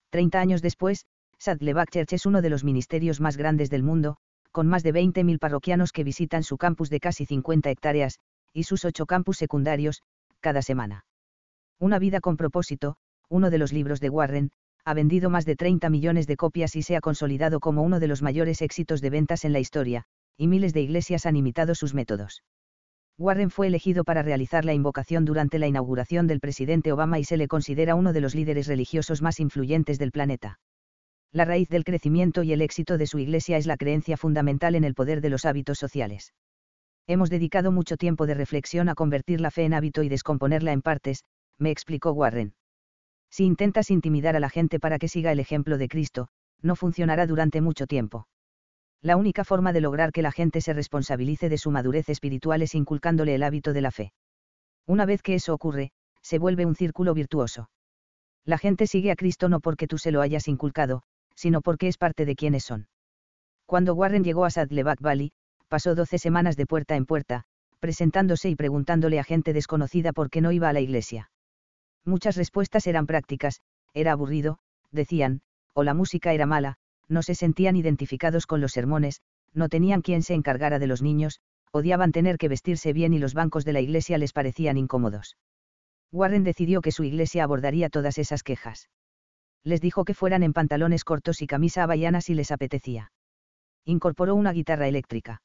Treinta 0.09 0.39
años 0.39 0.61
después, 0.61 1.05
Saddleback 1.37 1.91
Church 1.91 2.13
es 2.13 2.25
uno 2.25 2.41
de 2.41 2.49
los 2.49 2.63
ministerios 2.63 3.19
más 3.19 3.37
grandes 3.37 3.69
del 3.69 3.83
mundo, 3.83 4.17
con 4.51 4.67
más 4.67 4.83
de 4.83 4.93
20.000 4.93 5.39
parroquianos 5.39 5.91
que 5.91 6.03
visitan 6.03 6.43
su 6.43 6.57
campus 6.57 6.89
de 6.89 6.99
casi 6.99 7.25
50 7.25 7.69
hectáreas, 7.69 8.19
y 8.53 8.63
sus 8.63 8.85
ocho 8.85 9.05
campus 9.05 9.37
secundarios, 9.37 10.03
cada 10.39 10.61
semana. 10.61 11.05
Una 11.79 11.99
vida 11.99 12.21
con 12.21 12.37
propósito, 12.37 12.95
uno 13.33 13.49
de 13.49 13.57
los 13.57 13.73
libros 13.73 13.99
de 13.99 14.11
Warren, 14.11 14.51
ha 14.85 14.93
vendido 14.93 15.31
más 15.31 15.45
de 15.45 15.55
30 15.55 15.89
millones 15.89 16.27
de 16.27 16.37
copias 16.37 16.75
y 16.75 16.83
se 16.83 16.95
ha 16.95 17.01
consolidado 17.01 17.59
como 17.59 17.81
uno 17.81 17.99
de 17.99 18.07
los 18.07 18.21
mayores 18.21 18.61
éxitos 18.61 19.01
de 19.01 19.09
ventas 19.09 19.43
en 19.43 19.53
la 19.53 19.59
historia, 19.59 20.03
y 20.37 20.47
miles 20.47 20.71
de 20.71 20.81
iglesias 20.81 21.25
han 21.25 21.35
imitado 21.35 21.73
sus 21.73 21.95
métodos. 21.95 22.43
Warren 23.17 23.49
fue 23.49 23.67
elegido 23.67 24.03
para 24.03 24.21
realizar 24.21 24.65
la 24.65 24.73
invocación 24.73 25.25
durante 25.25 25.57
la 25.57 25.67
inauguración 25.67 26.27
del 26.27 26.39
presidente 26.39 26.91
Obama 26.91 27.17
y 27.17 27.23
se 27.23 27.37
le 27.37 27.47
considera 27.47 27.95
uno 27.95 28.13
de 28.13 28.21
los 28.21 28.35
líderes 28.35 28.67
religiosos 28.67 29.23
más 29.23 29.39
influyentes 29.39 29.97
del 29.97 30.11
planeta. 30.11 30.59
La 31.31 31.45
raíz 31.45 31.69
del 31.69 31.85
crecimiento 31.85 32.43
y 32.43 32.53
el 32.53 32.61
éxito 32.61 32.99
de 32.99 33.07
su 33.07 33.17
iglesia 33.17 33.57
es 33.57 33.65
la 33.65 33.77
creencia 33.77 34.15
fundamental 34.15 34.75
en 34.75 34.83
el 34.83 34.93
poder 34.93 35.21
de 35.21 35.29
los 35.29 35.45
hábitos 35.45 35.79
sociales. 35.79 36.33
Hemos 37.07 37.31
dedicado 37.31 37.71
mucho 37.71 37.97
tiempo 37.97 38.27
de 38.27 38.35
reflexión 38.35 38.89
a 38.89 38.95
convertir 38.95 39.41
la 39.41 39.49
fe 39.49 39.63
en 39.63 39.73
hábito 39.73 40.03
y 40.03 40.09
descomponerla 40.09 40.71
en 40.71 40.83
partes, 40.83 41.23
me 41.57 41.71
explicó 41.71 42.11
Warren. 42.11 42.53
Si 43.33 43.45
intentas 43.45 43.89
intimidar 43.89 44.35
a 44.35 44.39
la 44.39 44.47
gente 44.47 44.79
para 44.79 44.99
que 44.99 45.07
siga 45.07 45.31
el 45.31 45.39
ejemplo 45.39 45.79
de 45.79 45.87
Cristo, 45.87 46.27
no 46.61 46.75
funcionará 46.75 47.25
durante 47.25 47.61
mucho 47.61 47.87
tiempo. 47.87 48.27
La 49.01 49.17
única 49.17 49.43
forma 49.43 49.73
de 49.73 49.81
lograr 49.81 50.11
que 50.11 50.21
la 50.21 50.31
gente 50.31 50.61
se 50.61 50.71
responsabilice 50.71 51.49
de 51.49 51.57
su 51.57 51.71
madurez 51.71 52.09
espiritual 52.09 52.61
es 52.61 52.75
inculcándole 52.75 53.33
el 53.33 53.41
hábito 53.41 53.73
de 53.73 53.81
la 53.81 53.89
fe. 53.89 54.13
Una 54.85 55.07
vez 55.07 55.23
que 55.23 55.33
eso 55.33 55.51
ocurre, 55.51 55.89
se 56.21 56.37
vuelve 56.37 56.67
un 56.67 56.75
círculo 56.75 57.15
virtuoso. 57.15 57.71
La 58.45 58.59
gente 58.59 58.85
sigue 58.85 59.09
a 59.09 59.15
Cristo 59.15 59.49
no 59.49 59.61
porque 59.61 59.87
tú 59.87 59.97
se 59.97 60.11
lo 60.11 60.21
hayas 60.21 60.47
inculcado, 60.47 61.01
sino 61.35 61.61
porque 61.61 61.87
es 61.87 61.97
parte 61.97 62.25
de 62.25 62.35
quienes 62.35 62.63
son. 62.63 62.87
Cuando 63.65 63.95
Warren 63.95 64.23
llegó 64.23 64.45
a 64.45 64.51
Saddleback 64.51 65.01
Valley, 65.01 65.31
pasó 65.69 65.95
12 65.95 66.19
semanas 66.19 66.55
de 66.55 66.67
puerta 66.67 66.95
en 66.95 67.07
puerta, 67.07 67.45
presentándose 67.79 68.51
y 68.51 68.55
preguntándole 68.55 69.19
a 69.19 69.23
gente 69.23 69.53
desconocida 69.53 70.13
por 70.13 70.29
qué 70.29 70.39
no 70.39 70.51
iba 70.51 70.69
a 70.69 70.73
la 70.73 70.81
iglesia. 70.81 71.31
Muchas 72.05 72.35
respuestas 72.35 72.87
eran 72.87 73.05
prácticas, 73.05 73.61
era 73.93 74.11
aburrido, 74.11 74.59
decían, 74.91 75.41
o 75.73 75.83
la 75.83 75.93
música 75.93 76.33
era 76.33 76.45
mala, 76.45 76.75
no 77.07 77.23
se 77.23 77.35
sentían 77.35 77.75
identificados 77.75 78.45
con 78.45 78.61
los 78.61 78.71
sermones, 78.71 79.21
no 79.53 79.69
tenían 79.69 80.01
quien 80.01 80.23
se 80.23 80.33
encargara 80.33 80.79
de 80.79 80.87
los 80.87 81.01
niños, 81.01 81.39
odiaban 81.71 82.11
tener 82.11 82.37
que 82.37 82.49
vestirse 82.49 82.93
bien 82.93 83.13
y 83.13 83.19
los 83.19 83.33
bancos 83.33 83.65
de 83.65 83.73
la 83.73 83.81
iglesia 83.81 84.17
les 84.17 84.33
parecían 84.33 84.77
incómodos. 84.77 85.37
Warren 86.11 86.43
decidió 86.43 86.81
que 86.81 86.91
su 86.91 87.03
iglesia 87.03 87.43
abordaría 87.43 87.89
todas 87.89 88.17
esas 88.17 88.43
quejas 88.43 88.89
les 89.63 89.81
dijo 89.81 90.03
que 90.03 90.13
fueran 90.13 90.43
en 90.43 90.53
pantalones 90.53 91.03
cortos 91.03 91.41
y 91.41 91.47
camisa 91.47 91.83
havaiana 91.83 92.21
si 92.21 92.33
les 92.33 92.51
apetecía. 92.51 93.11
Incorporó 93.85 94.35
una 94.35 94.51
guitarra 94.51 94.87
eléctrica. 94.87 95.41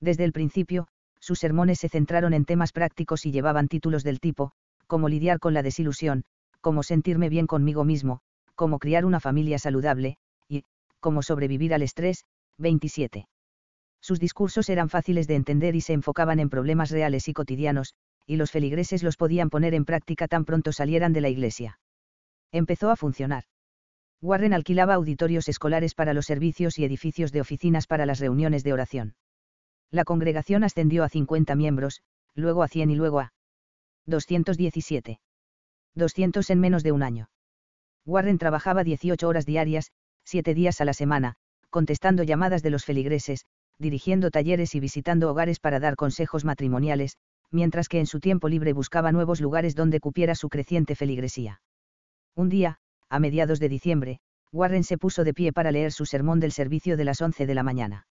Desde 0.00 0.24
el 0.24 0.32
principio, 0.32 0.88
sus 1.18 1.38
sermones 1.38 1.78
se 1.80 1.88
centraron 1.88 2.34
en 2.34 2.44
temas 2.44 2.72
prácticos 2.72 3.26
y 3.26 3.32
llevaban 3.32 3.68
títulos 3.68 4.04
del 4.04 4.20
tipo, 4.20 4.52
cómo 4.88 5.08
lidiar 5.08 5.38
con 5.38 5.54
la 5.54 5.62
desilusión, 5.62 6.24
cómo 6.60 6.82
sentirme 6.82 7.28
bien 7.28 7.46
conmigo 7.46 7.84
mismo, 7.84 8.20
cómo 8.56 8.80
criar 8.80 9.04
una 9.04 9.20
familia 9.20 9.60
saludable, 9.60 10.16
y, 10.48 10.64
cómo 10.98 11.22
sobrevivir 11.22 11.72
al 11.72 11.82
estrés, 11.82 12.24
27. 12.58 13.28
Sus 14.00 14.18
discursos 14.18 14.68
eran 14.68 14.88
fáciles 14.88 15.28
de 15.28 15.36
entender 15.36 15.76
y 15.76 15.80
se 15.80 15.92
enfocaban 15.92 16.40
en 16.40 16.50
problemas 16.50 16.90
reales 16.90 17.28
y 17.28 17.32
cotidianos, 17.32 17.94
y 18.26 18.34
los 18.34 18.50
feligreses 18.50 19.04
los 19.04 19.16
podían 19.16 19.48
poner 19.48 19.74
en 19.74 19.84
práctica 19.84 20.26
tan 20.26 20.44
pronto 20.44 20.72
salieran 20.72 21.12
de 21.12 21.20
la 21.20 21.28
iglesia 21.28 21.78
empezó 22.52 22.90
a 22.90 22.96
funcionar. 22.96 23.44
Warren 24.20 24.52
alquilaba 24.52 24.94
auditorios 24.94 25.48
escolares 25.48 25.94
para 25.94 26.12
los 26.12 26.26
servicios 26.26 26.78
y 26.78 26.84
edificios 26.84 27.30
de 27.30 27.40
oficinas 27.40 27.86
para 27.86 28.06
las 28.06 28.18
reuniones 28.18 28.64
de 28.64 28.72
oración. 28.72 29.14
La 29.90 30.04
congregación 30.04 30.64
ascendió 30.64 31.04
a 31.04 31.08
50 31.08 31.54
miembros, 31.54 32.02
luego 32.34 32.62
a 32.62 32.68
100 32.68 32.90
y 32.90 32.96
luego 32.96 33.20
a 33.20 33.32
217. 34.08 35.20
200 35.94 36.50
en 36.50 36.60
menos 36.60 36.82
de 36.82 36.92
un 36.92 37.02
año. 37.02 37.28
Warren 38.06 38.38
trabajaba 38.38 38.82
18 38.82 39.28
horas 39.28 39.44
diarias, 39.44 39.92
7 40.24 40.54
días 40.54 40.80
a 40.80 40.84
la 40.86 40.94
semana, 40.94 41.34
contestando 41.70 42.22
llamadas 42.22 42.62
de 42.62 42.70
los 42.70 42.84
feligreses, 42.84 43.44
dirigiendo 43.78 44.30
talleres 44.30 44.74
y 44.74 44.80
visitando 44.80 45.30
hogares 45.30 45.60
para 45.60 45.78
dar 45.78 45.94
consejos 45.94 46.44
matrimoniales, 46.44 47.18
mientras 47.50 47.88
que 47.88 47.98
en 47.98 48.06
su 48.06 48.18
tiempo 48.18 48.48
libre 48.48 48.72
buscaba 48.72 49.12
nuevos 49.12 49.40
lugares 49.40 49.74
donde 49.74 50.00
cupiera 50.00 50.34
su 50.34 50.48
creciente 50.48 50.96
feligresía. 50.96 51.60
Un 52.34 52.48
día, 52.48 52.78
a 53.08 53.18
mediados 53.18 53.60
de 53.60 53.68
diciembre, 53.68 54.20
Warren 54.52 54.84
se 54.84 54.96
puso 54.96 55.24
de 55.24 55.34
pie 55.34 55.52
para 55.52 55.70
leer 55.70 55.92
su 55.92 56.06
sermón 56.06 56.40
del 56.40 56.52
servicio 56.52 56.96
de 56.96 57.04
las 57.04 57.20
11 57.20 57.46
de 57.46 57.54
la 57.54 57.62
mañana. 57.62 58.06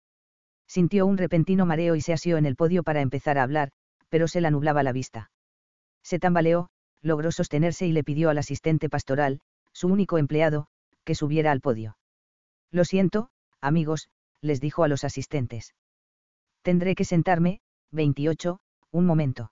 Sintió 0.68 1.06
un 1.06 1.16
repentino 1.16 1.64
mareo 1.64 1.96
y 1.96 2.02
se 2.02 2.12
asió 2.12 2.36
en 2.36 2.44
el 2.44 2.56
podio 2.56 2.82
para 2.82 3.00
empezar 3.00 3.38
a 3.38 3.42
hablar, 3.42 3.70
pero 4.08 4.28
se 4.28 4.40
la 4.40 4.50
nublaba 4.50 4.82
la 4.82 4.92
vista. 4.92 5.30
Se 6.06 6.20
tambaleó, 6.20 6.68
logró 7.02 7.32
sostenerse 7.32 7.84
y 7.84 7.90
le 7.90 8.04
pidió 8.04 8.30
al 8.30 8.38
asistente 8.38 8.88
pastoral, 8.88 9.40
su 9.72 9.88
único 9.88 10.18
empleado, 10.18 10.68
que 11.02 11.16
subiera 11.16 11.50
al 11.50 11.60
podio. 11.60 11.98
Lo 12.70 12.84
siento, 12.84 13.28
amigos, 13.60 14.08
les 14.40 14.60
dijo 14.60 14.84
a 14.84 14.88
los 14.88 15.02
asistentes. 15.02 15.74
Tendré 16.62 16.94
que 16.94 17.04
sentarme, 17.04 17.58
28, 17.90 18.60
un 18.92 19.04
momento. 19.04 19.50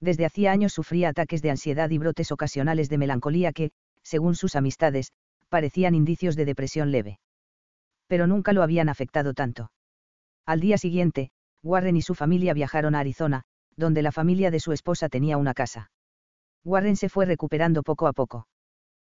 Desde 0.00 0.26
hacía 0.26 0.52
años 0.52 0.74
sufría 0.74 1.08
ataques 1.08 1.40
de 1.40 1.50
ansiedad 1.50 1.88
y 1.88 1.96
brotes 1.96 2.30
ocasionales 2.30 2.90
de 2.90 2.98
melancolía 2.98 3.52
que, 3.52 3.70
según 4.02 4.34
sus 4.34 4.56
amistades, 4.56 5.12
parecían 5.48 5.94
indicios 5.94 6.36
de 6.36 6.44
depresión 6.44 6.90
leve. 6.90 7.20
Pero 8.06 8.26
nunca 8.26 8.52
lo 8.52 8.62
habían 8.62 8.90
afectado 8.90 9.32
tanto. 9.32 9.72
Al 10.44 10.60
día 10.60 10.76
siguiente, 10.76 11.30
Warren 11.62 11.96
y 11.96 12.02
su 12.02 12.14
familia 12.14 12.52
viajaron 12.52 12.94
a 12.94 12.98
Arizona, 13.00 13.44
donde 13.76 14.02
la 14.02 14.12
familia 14.12 14.50
de 14.50 14.60
su 14.60 14.72
esposa 14.72 15.08
tenía 15.08 15.36
una 15.36 15.54
casa. 15.54 15.90
Warren 16.64 16.96
se 16.96 17.08
fue 17.08 17.24
recuperando 17.26 17.82
poco 17.82 18.06
a 18.06 18.12
poco. 18.12 18.46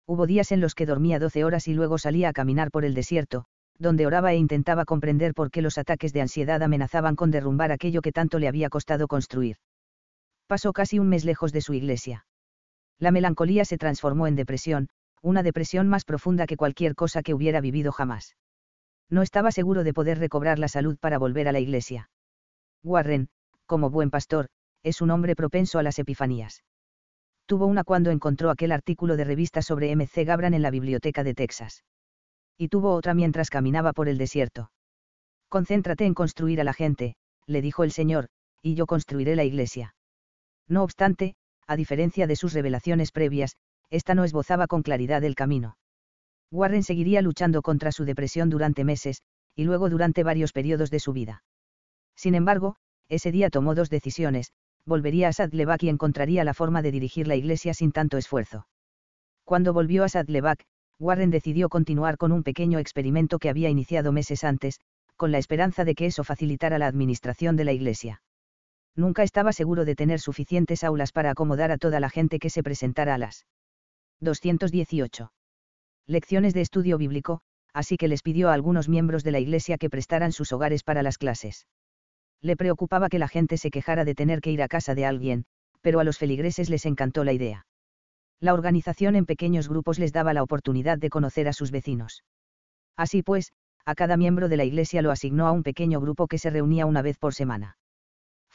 Hubo 0.08 0.28
días 0.28 0.52
en 0.52 0.62
los 0.62 0.76
que 0.76 0.86
dormía 0.86 1.20
12 1.20 1.44
horas 1.44 1.68
y 1.68 1.74
luego 1.74 1.98
salía 1.98 2.30
a 2.30 2.34
caminar 2.34 2.72
por 2.72 2.86
el 2.86 2.94
desierto, 2.94 3.46
donde 3.78 4.06
oraba 4.06 4.34
e 4.34 4.38
intentaba 4.38 4.86
comprender 4.86 5.34
por 5.34 5.52
qué 5.52 5.62
los 5.62 5.78
ataques 5.78 6.14
de 6.14 6.22
ansiedad 6.22 6.62
amenazaban 6.64 7.16
con 7.16 7.32
derrumbar 7.32 7.72
aquello 7.72 8.02
que 8.02 8.12
tanto 8.12 8.40
le 8.40 8.48
había 8.48 8.70
costado 8.70 9.08
construir. 9.08 9.58
Pasó 10.48 10.74
casi 10.74 11.00
un 11.00 11.10
mes 11.10 11.26
lejos 11.26 11.52
de 11.52 11.62
su 11.62 11.74
iglesia. 11.74 12.26
La 13.00 13.12
melancolía 13.12 13.66
se 13.66 13.78
transformó 13.78 14.28
en 14.28 14.36
depresión, 14.36 14.90
una 15.22 15.44
depresión 15.44 15.88
más 15.88 16.06
profunda 16.06 16.46
que 16.46 16.56
cualquier 16.56 16.96
cosa 16.96 17.24
que 17.24 17.34
hubiera 17.34 17.60
vivido 17.60 17.92
jamás. 17.92 18.36
No 19.10 19.22
estaba 19.22 19.52
seguro 19.52 19.84
de 19.84 19.94
poder 19.94 20.20
recobrar 20.20 20.60
la 20.60 20.68
salud 20.68 20.98
para 21.00 21.18
volver 21.18 21.48
a 21.48 21.52
la 21.52 21.60
iglesia. 21.60 22.10
Warren, 22.84 23.30
como 23.66 23.90
buen 23.90 24.10
pastor, 24.10 24.48
es 24.84 25.02
un 25.02 25.12
hombre 25.12 25.36
propenso 25.36 25.80
a 25.80 25.84
las 25.84 26.00
epifanías. 26.00 26.64
Tuvo 27.46 27.66
una 27.66 27.84
cuando 27.84 28.12
encontró 28.12 28.50
aquel 28.50 28.72
artículo 28.72 29.18
de 29.18 29.24
revista 29.24 29.62
sobre 29.62 29.96
MC 29.96 30.26
Gabran 30.26 30.54
en 30.54 30.62
la 30.62 30.72
biblioteca 30.72 31.24
de 31.24 31.34
Texas. 31.34 31.84
Y 32.58 32.70
tuvo 32.70 32.94
otra 32.94 33.14
mientras 33.14 33.50
caminaba 33.50 33.94
por 33.94 34.08
el 34.08 34.18
desierto. 34.18 34.72
Concéntrate 35.50 36.06
en 36.06 36.14
construir 36.14 36.60
a 36.62 36.64
la 36.64 36.74
gente, 36.74 37.16
le 37.46 37.62
dijo 37.62 37.84
el 37.84 37.92
Señor, 37.92 38.28
y 38.62 38.76
yo 38.76 38.88
construiré 38.88 39.36
la 39.36 39.44
iglesia. 39.44 39.96
No 40.68 40.84
obstante, 40.84 41.36
a 41.68 41.76
diferencia 41.76 42.28
de 42.28 42.36
sus 42.36 42.54
revelaciones 42.54 43.12
previas, 43.12 43.56
esta 43.90 44.16
no 44.16 44.24
esbozaba 44.24 44.68
con 44.68 44.82
claridad 44.82 45.24
el 45.24 45.36
camino. 45.36 45.78
Warren 46.52 46.84
seguiría 46.84 47.22
luchando 47.22 47.62
contra 47.62 47.92
su 47.92 48.06
depresión 48.06 48.50
durante 48.50 48.84
meses, 48.84 49.22
y 49.56 49.64
luego 49.64 49.90
durante 49.90 50.24
varios 50.24 50.52
periodos 50.52 50.90
de 50.90 51.00
su 51.00 51.14
vida. 51.14 51.44
Sin 52.16 52.36
embargo, 52.36 52.78
ese 53.10 53.32
día 53.32 53.50
tomó 53.50 53.76
dos 53.76 53.90
decisiones, 53.90 54.52
volvería 54.86 55.30
a 55.30 55.34
Sadleback 55.34 55.84
y 55.84 55.90
encontraría 55.90 56.44
la 56.44 56.54
forma 56.54 56.82
de 56.82 56.92
dirigir 56.92 57.28
la 57.28 57.36
iglesia 57.36 57.74
sin 57.74 57.92
tanto 57.92 58.18
esfuerzo. 58.18 58.68
Cuando 59.44 59.74
volvió 59.74 60.04
a 60.04 60.10
Sadleback, 60.10 60.64
Warren 61.00 61.30
decidió 61.30 61.70
continuar 61.70 62.18
con 62.18 62.32
un 62.32 62.44
pequeño 62.44 62.80
experimento 62.80 63.40
que 63.40 63.50
había 63.50 63.70
iniciado 63.70 64.12
meses 64.12 64.44
antes, 64.44 64.80
con 65.18 65.32
la 65.32 65.38
esperanza 65.38 65.86
de 65.86 65.96
que 65.96 66.06
eso 66.06 66.24
facilitara 66.24 66.80
la 66.80 66.88
administración 66.88 67.56
de 67.56 67.66
la 67.66 67.74
iglesia 67.74 68.22
nunca 68.96 69.24
estaba 69.24 69.52
seguro 69.54 69.86
de 69.86 69.96
tener 69.96 70.20
suficientes 70.20 70.84
aulas 70.84 71.12
para 71.12 71.32
acomodar 71.32 71.72
a 71.72 71.78
toda 71.78 72.00
la 72.00 72.10
gente 72.10 72.40
que 72.40 72.50
se 72.50 72.64
presentara 72.64 73.16
a 73.16 73.18
las 73.18 73.46
218 74.22 75.32
lecciones 76.08 76.54
de 76.54 76.62
estudio 76.62 76.98
bíblico, 76.98 77.42
así 77.74 77.98
que 77.98 78.08
les 78.08 78.22
pidió 78.22 78.50
a 78.50 78.54
algunos 78.54 78.88
miembros 78.88 79.24
de 79.24 79.32
la 79.32 79.40
iglesia 79.40 79.78
que 79.78 79.90
prestaran 79.90 80.32
sus 80.32 80.54
hogares 80.54 80.84
para 80.84 81.04
las 81.04 81.18
clases. 81.18 81.68
Le 82.42 82.56
preocupaba 82.56 83.10
que 83.10 83.20
la 83.20 83.28
gente 83.28 83.58
se 83.58 83.72
quejara 83.72 84.06
de 84.06 84.16
tener 84.16 84.42
que 84.42 84.52
ir 84.52 84.62
a 84.62 84.68
casa 84.68 84.96
de 84.96 85.06
alguien, 85.06 85.46
pero 85.82 86.00
a 86.00 86.04
los 86.04 86.18
feligreses 86.18 86.70
les 86.70 86.86
encantó 86.86 87.24
la 87.24 87.34
idea. 87.34 87.66
La 88.40 88.54
organización 88.54 89.16
en 89.16 89.26
pequeños 89.26 89.70
grupos 89.70 90.00
les 90.00 90.12
daba 90.12 90.34
la 90.34 90.44
oportunidad 90.44 90.98
de 90.98 91.10
conocer 91.10 91.48
a 91.48 91.54
sus 91.54 91.72
vecinos. 91.72 92.24
Así 92.98 93.24
pues, 93.24 93.54
a 93.86 93.96
cada 93.96 94.18
miembro 94.18 94.50
de 94.50 94.58
la 94.58 94.66
iglesia 94.66 95.02
lo 95.02 95.12
asignó 95.12 95.48
a 95.48 95.52
un 95.52 95.64
pequeño 95.64 96.00
grupo 96.02 96.28
que 96.28 96.38
se 96.38 96.50
reunía 96.50 96.86
una 96.86 97.02
vez 97.02 97.18
por 97.18 97.34
semana 97.34 97.78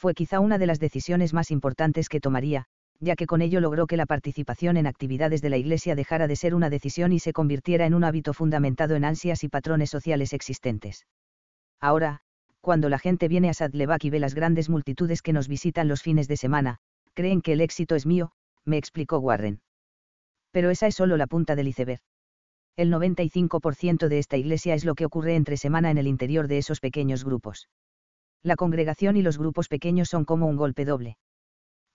fue 0.01 0.15
quizá 0.15 0.39
una 0.39 0.57
de 0.57 0.65
las 0.65 0.79
decisiones 0.79 1.31
más 1.31 1.51
importantes 1.51 2.09
que 2.09 2.19
tomaría, 2.19 2.65
ya 2.99 3.15
que 3.15 3.27
con 3.27 3.43
ello 3.43 3.59
logró 3.59 3.85
que 3.85 3.97
la 3.97 4.07
participación 4.07 4.77
en 4.77 4.87
actividades 4.87 5.43
de 5.43 5.51
la 5.51 5.57
Iglesia 5.57 5.93
dejara 5.93 6.27
de 6.27 6.35
ser 6.35 6.55
una 6.55 6.71
decisión 6.71 7.11
y 7.11 7.19
se 7.19 7.33
convirtiera 7.33 7.85
en 7.85 7.93
un 7.93 8.03
hábito 8.03 8.33
fundamentado 8.33 8.95
en 8.95 9.05
ansias 9.05 9.43
y 9.43 9.47
patrones 9.47 9.91
sociales 9.91 10.33
existentes. 10.33 11.05
Ahora, 11.79 12.21
cuando 12.61 12.89
la 12.89 12.99
gente 12.99 13.27
viene 13.27 13.49
a 13.49 13.53
Sadlebak 13.53 14.03
y 14.05 14.09
ve 14.09 14.19
las 14.19 14.35
grandes 14.35 14.69
multitudes 14.69 15.21
que 15.21 15.33
nos 15.33 15.47
visitan 15.47 15.87
los 15.87 16.01
fines 16.01 16.27
de 16.27 16.37
semana, 16.37 16.77
creen 17.13 17.41
que 17.41 17.53
el 17.53 17.61
éxito 17.61 17.95
es 17.95 18.05
mío, 18.05 18.31
me 18.63 18.77
explicó 18.77 19.17
Warren. 19.19 19.61
Pero 20.51 20.69
esa 20.69 20.87
es 20.87 20.95
solo 20.95 21.17
la 21.17 21.27
punta 21.27 21.55
del 21.55 21.67
iceberg. 21.67 22.01
El 22.77 22.91
95% 22.91 24.07
de 24.07 24.19
esta 24.19 24.37
iglesia 24.37 24.73
es 24.75 24.85
lo 24.85 24.95
que 24.95 25.05
ocurre 25.05 25.35
entre 25.35 25.57
semana 25.57 25.91
en 25.91 25.97
el 25.97 26.07
interior 26.07 26.47
de 26.47 26.57
esos 26.57 26.79
pequeños 26.79 27.25
grupos. 27.25 27.67
La 28.43 28.55
congregación 28.55 29.17
y 29.17 29.21
los 29.21 29.37
grupos 29.37 29.67
pequeños 29.67 30.09
son 30.09 30.25
como 30.25 30.47
un 30.47 30.55
golpe 30.55 30.85
doble. 30.85 31.17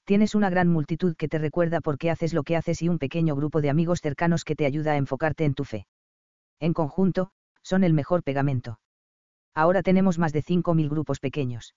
Tienes 0.05 0.35
una 0.35 0.51
gran 0.51 0.69
multitud 0.69 1.17
que 1.17 1.29
te 1.29 1.39
recuerda 1.39 1.81
por 1.81 1.99
qué 1.99 2.11
haces 2.11 2.33
lo 2.33 2.45
que 2.45 2.57
haces 2.57 2.83
y 2.83 2.89
un 2.89 2.99
pequeño 2.99 3.35
grupo 3.35 3.61
de 3.61 3.71
amigos 3.71 4.01
cercanos 4.01 4.45
que 4.45 4.55
te 4.55 4.67
ayuda 4.67 4.93
a 4.93 4.97
enfocarte 4.97 5.45
en 5.45 5.55
tu 5.55 5.65
fe. 5.65 5.87
En 6.61 6.73
conjunto, 6.73 7.31
son 7.63 7.83
el 7.83 7.93
mejor 7.93 8.23
pegamento. 8.23 8.79
Ahora 9.57 9.83
tenemos 9.83 10.19
más 10.19 10.35
de 10.35 10.43
5.000 10.43 10.91
grupos 10.91 11.19
pequeños. 11.19 11.75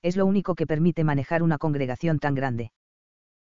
Es 0.00 0.16
lo 0.16 0.26
único 0.26 0.54
que 0.54 0.68
permite 0.68 1.02
manejar 1.02 1.42
una 1.42 1.58
congregación 1.58 2.20
tan 2.20 2.36
grande. 2.36 2.70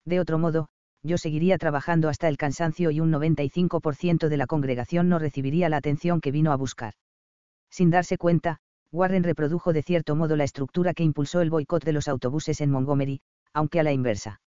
De 0.05 0.19
otro 0.19 0.39
modo, 0.39 0.69
yo 1.03 1.19
seguiría 1.19 1.59
trabajando 1.59 2.09
hasta 2.09 2.27
el 2.27 2.37
cansancio 2.37 2.89
y 2.89 2.99
un 2.99 3.11
95% 3.11 4.27
de 4.27 4.37
la 4.37 4.47
congregación 4.47 5.07
no 5.07 5.19
recibiría 5.19 5.69
la 5.69 5.77
atención 5.77 6.19
que 6.19 6.31
vino 6.31 6.51
a 6.51 6.55
buscar. 6.55 6.93
Sin 7.69 7.91
darse 7.91 8.17
cuenta, 8.17 8.57
Warren 8.91 9.23
reprodujo 9.23 9.71
de 9.71 9.83
cierto 9.83 10.15
modo 10.15 10.35
la 10.35 10.45
estructura 10.45 10.95
que 10.95 11.03
impulsó 11.03 11.41
el 11.41 11.51
boicot 11.51 11.85
de 11.85 11.93
los 11.93 12.07
autobuses 12.07 12.61
en 12.61 12.71
Montgomery, 12.71 13.21
aunque 13.53 13.79
a 13.79 13.83
la 13.83 13.93
inversa. 13.93 14.41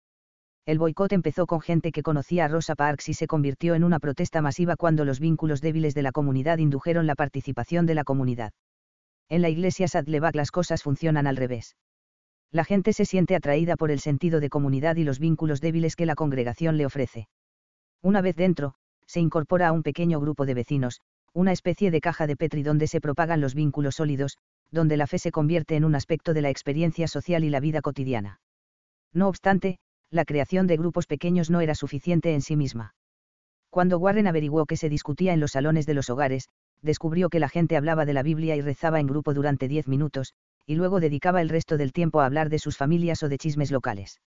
El 0.66 0.80
boicot 0.80 1.14
empezó 1.14 1.46
con 1.46 1.62
gente 1.62 1.92
que 1.92 2.02
conocía 2.02 2.46
a 2.46 2.48
Rosa 2.48 2.74
Parks 2.74 3.10
y 3.10 3.14
se 3.14 3.28
convirtió 3.28 3.76
en 3.76 3.84
una 3.84 4.00
protesta 4.00 4.42
masiva 4.42 4.78
cuando 4.78 5.06
los 5.06 5.20
vínculos 5.20 5.62
débiles 5.62 5.94
de 5.94 6.02
la 6.02 6.12
comunidad 6.12 6.58
indujeron 6.58 7.06
la 7.06 7.14
participación 7.14 7.86
de 7.86 7.94
la 7.94 8.04
comunidad. 8.04 8.52
En 9.32 9.42
la 9.42 9.48
iglesia 9.48 9.88
Sadlebak 9.88 10.36
las 10.36 10.52
cosas 10.52 10.84
funcionan 10.84 11.26
al 11.26 11.38
revés. 11.38 11.78
La 12.52 12.66
gente 12.66 12.92
se 12.92 13.06
siente 13.06 13.34
atraída 13.34 13.78
por 13.78 13.90
el 13.90 14.02
sentido 14.02 14.42
de 14.42 14.50
comunidad 14.50 14.98
y 14.98 15.06
los 15.06 15.20
vínculos 15.20 15.62
débiles 15.62 15.96
que 15.96 16.06
la 16.06 16.16
congregación 16.16 16.76
le 16.76 16.86
ofrece. 16.86 17.30
Una 18.02 18.20
vez 18.20 18.36
dentro, 18.36 18.74
se 19.06 19.22
incorpora 19.22 19.70
a 19.70 19.72
un 19.72 19.84
pequeño 19.84 20.20
grupo 20.20 20.46
de 20.46 20.54
vecinos, 20.54 21.00
una 21.34 21.54
especie 21.54 21.92
de 21.92 22.02
caja 22.02 22.28
de 22.28 22.36
Petri 22.36 22.62
donde 22.62 22.88
se 22.88 23.00
propagan 23.00 23.40
los 23.40 23.56
vínculos 23.56 23.96
sólidos, 23.96 24.38
donde 24.70 24.98
la 24.98 25.08
fe 25.08 25.18
se 25.18 25.32
convierte 25.32 25.78
en 25.78 25.86
un 25.86 25.96
aspecto 25.96 26.34
de 26.34 26.42
la 26.42 26.50
experiencia 26.50 27.08
social 27.08 27.46
y 27.46 27.50
la 27.50 27.62
vida 27.62 27.80
cotidiana. 27.80 28.42
No 29.14 29.30
obstante, 29.30 29.80
la 30.10 30.26
creación 30.26 30.68
de 30.68 30.76
grupos 30.76 31.08
pequeños 31.08 31.50
no 31.50 31.62
era 31.62 31.74
suficiente 31.74 32.34
en 32.34 32.42
sí 32.42 32.58
misma. 32.58 32.96
Cuando 33.70 33.98
Warren 33.98 34.28
averiguó 34.28 34.66
que 34.66 34.76
se 34.76 34.90
discutía 34.90 35.32
en 35.32 35.40
los 35.40 35.52
salones 35.52 35.86
de 35.86 35.94
los 35.94 36.10
hogares, 36.10 36.50
descubrió 36.82 37.30
que 37.30 37.40
la 37.40 37.50
gente 37.50 37.78
hablaba 37.78 38.06
de 38.06 38.14
la 38.14 38.24
Biblia 38.24 38.56
y 38.56 38.62
rezaba 38.62 39.00
en 39.00 39.08
grupo 39.08 39.34
durante 39.34 39.68
diez 39.68 39.88
minutos, 39.88 40.34
y 40.66 40.76
luego 40.76 41.00
dedicaba 41.00 41.42
el 41.42 41.50
resto 41.50 41.78
del 41.78 41.94
tiempo 41.94 42.22
a 42.22 42.26
hablar 42.26 42.50
de 42.50 42.60
sus 42.60 42.78
familias 42.78 43.24
o 43.24 43.30
de 43.30 43.38
chismes 43.38 43.72
locales. 43.72 44.22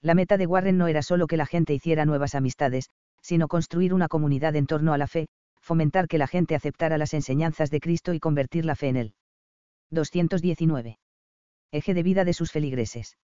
La 0.00 0.14
meta 0.14 0.36
de 0.36 0.46
Warren 0.46 0.78
no 0.78 0.86
era 0.86 1.02
solo 1.02 1.26
que 1.26 1.36
la 1.36 1.46
gente 1.46 1.74
hiciera 1.74 2.04
nuevas 2.04 2.34
amistades, 2.34 2.90
sino 3.20 3.48
construir 3.48 3.94
una 3.94 4.08
comunidad 4.08 4.54
en 4.56 4.66
torno 4.66 4.92
a 4.92 4.98
la 4.98 5.06
fe, 5.06 5.28
fomentar 5.60 6.08
que 6.08 6.18
la 6.18 6.26
gente 6.26 6.54
aceptara 6.54 6.98
las 6.98 7.14
enseñanzas 7.14 7.70
de 7.70 7.80
Cristo 7.80 8.14
y 8.14 8.20
convertir 8.20 8.64
la 8.64 8.76
fe 8.76 8.88
en 8.88 8.96
él. 8.96 9.14
219. 9.90 10.98
Eje 11.72 11.94
de 11.94 12.02
vida 12.02 12.24
de 12.24 12.32
sus 12.32 12.52
feligreses. 12.52 13.16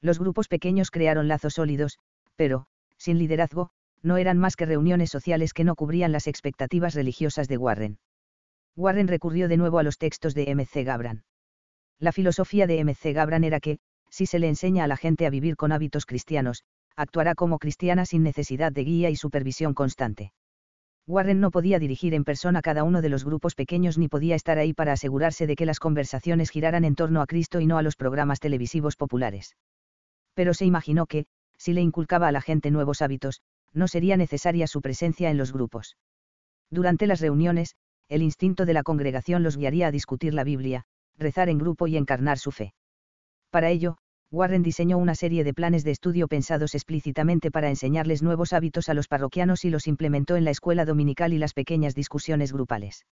Los 0.00 0.18
grupos 0.18 0.48
pequeños 0.48 0.90
crearon 0.90 1.28
lazos 1.28 1.54
sólidos, 1.54 1.98
pero, 2.36 2.66
sin 2.96 3.18
liderazgo, 3.18 3.70
no 4.02 4.16
eran 4.16 4.38
más 4.38 4.56
que 4.56 4.66
reuniones 4.66 5.10
sociales 5.10 5.52
que 5.52 5.64
no 5.64 5.74
cubrían 5.74 6.12
las 6.12 6.26
expectativas 6.26 6.94
religiosas 6.94 7.48
de 7.48 7.56
Warren. 7.56 7.98
Warren 8.76 9.08
recurrió 9.08 9.48
de 9.48 9.56
nuevo 9.56 9.78
a 9.78 9.82
los 9.82 9.98
textos 9.98 10.34
de 10.34 10.50
M.C. 10.50 10.84
Gabran. 10.84 11.24
La 11.98 12.12
filosofía 12.12 12.66
de 12.66 12.78
M.C. 12.78 13.12
Gabran 13.12 13.44
era 13.44 13.60
que, 13.60 13.78
si 14.08 14.26
se 14.26 14.38
le 14.38 14.48
enseña 14.48 14.84
a 14.84 14.86
la 14.86 14.96
gente 14.96 15.26
a 15.26 15.30
vivir 15.30 15.56
con 15.56 15.72
hábitos 15.72 16.06
cristianos, 16.06 16.64
actuará 16.96 17.34
como 17.34 17.58
cristiana 17.58 18.06
sin 18.06 18.22
necesidad 18.22 18.72
de 18.72 18.84
guía 18.84 19.10
y 19.10 19.16
supervisión 19.16 19.74
constante. 19.74 20.32
Warren 21.06 21.40
no 21.40 21.50
podía 21.50 21.78
dirigir 21.78 22.12
en 22.12 22.24
persona 22.24 22.60
cada 22.60 22.84
uno 22.84 23.00
de 23.00 23.08
los 23.08 23.24
grupos 23.24 23.54
pequeños 23.54 23.96
ni 23.96 24.08
podía 24.08 24.36
estar 24.36 24.58
ahí 24.58 24.74
para 24.74 24.92
asegurarse 24.92 25.46
de 25.46 25.56
que 25.56 25.64
las 25.64 25.80
conversaciones 25.80 26.50
giraran 26.50 26.84
en 26.84 26.94
torno 26.94 27.22
a 27.22 27.26
Cristo 27.26 27.60
y 27.60 27.66
no 27.66 27.78
a 27.78 27.82
los 27.82 27.96
programas 27.96 28.40
televisivos 28.40 28.94
populares. 28.94 29.56
Pero 30.34 30.52
se 30.54 30.66
imaginó 30.66 31.06
que, 31.06 31.24
si 31.56 31.72
le 31.72 31.80
inculcaba 31.80 32.28
a 32.28 32.32
la 32.32 32.42
gente 32.42 32.70
nuevos 32.70 33.00
hábitos, 33.00 33.40
no 33.72 33.88
sería 33.88 34.16
necesaria 34.16 34.66
su 34.66 34.80
presencia 34.80 35.30
en 35.30 35.38
los 35.38 35.52
grupos. 35.52 35.96
Durante 36.70 37.06
las 37.06 37.20
reuniones, 37.20 37.76
el 38.08 38.22
instinto 38.22 38.66
de 38.66 38.72
la 38.72 38.82
congregación 38.82 39.42
los 39.42 39.56
guiaría 39.56 39.88
a 39.88 39.90
discutir 39.90 40.34
la 40.34 40.44
Biblia, 40.44 40.84
rezar 41.16 41.48
en 41.48 41.58
grupo 41.58 41.86
y 41.86 41.96
encarnar 41.96 42.38
su 42.38 42.50
fe. 42.50 42.74
Para 43.50 43.70
ello, 43.70 43.98
Warren 44.30 44.62
diseñó 44.62 44.98
una 44.98 45.14
serie 45.14 45.42
de 45.42 45.54
planes 45.54 45.84
de 45.84 45.90
estudio 45.90 46.28
pensados 46.28 46.74
explícitamente 46.74 47.50
para 47.50 47.70
enseñarles 47.70 48.22
nuevos 48.22 48.52
hábitos 48.52 48.88
a 48.90 48.94
los 48.94 49.08
parroquianos 49.08 49.64
y 49.64 49.70
los 49.70 49.86
implementó 49.86 50.36
en 50.36 50.44
la 50.44 50.50
escuela 50.50 50.84
dominical 50.84 51.32
y 51.32 51.38
las 51.38 51.54
pequeñas 51.54 51.94
discusiones 51.94 52.52
grupales. 52.52 53.06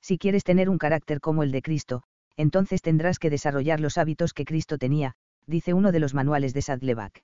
Si 0.00 0.18
quieres 0.18 0.42
tener 0.42 0.68
un 0.68 0.78
carácter 0.78 1.20
como 1.20 1.44
el 1.44 1.52
de 1.52 1.62
Cristo, 1.62 2.02
entonces 2.36 2.82
tendrás 2.82 3.18
que 3.18 3.30
desarrollar 3.30 3.80
los 3.80 3.98
hábitos 3.98 4.32
que 4.32 4.44
Cristo 4.44 4.78
tenía, 4.78 5.14
dice 5.46 5.72
uno 5.72 5.92
de 5.92 6.00
los 6.00 6.14
manuales 6.14 6.52
de 6.52 6.62
Sadleback. 6.62 7.22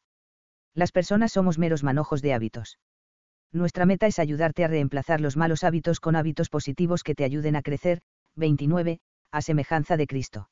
Las 0.77 0.93
personas 0.93 1.33
somos 1.33 1.59
meros 1.59 1.83
manojos 1.83 2.21
de 2.21 2.35
hábitos. 2.35 2.79
Nuestra 3.51 3.87
meta 3.87 4.07
es 4.07 4.19
ayudarte 4.19 4.63
a 4.63 4.69
reemplazar 4.69 5.23
los 5.23 5.35
malos 5.35 5.65
hábitos 5.65 6.01
con 6.01 6.17
hábitos 6.17 6.51
positivos 6.51 7.03
que 7.03 7.15
te 7.15 7.25
ayuden 7.25 7.57
a 7.57 7.63
crecer. 7.63 8.03
29. 8.35 9.01
A 9.33 9.41
semejanza 9.41 9.97
de 9.97 10.07
Cristo. 10.07 10.51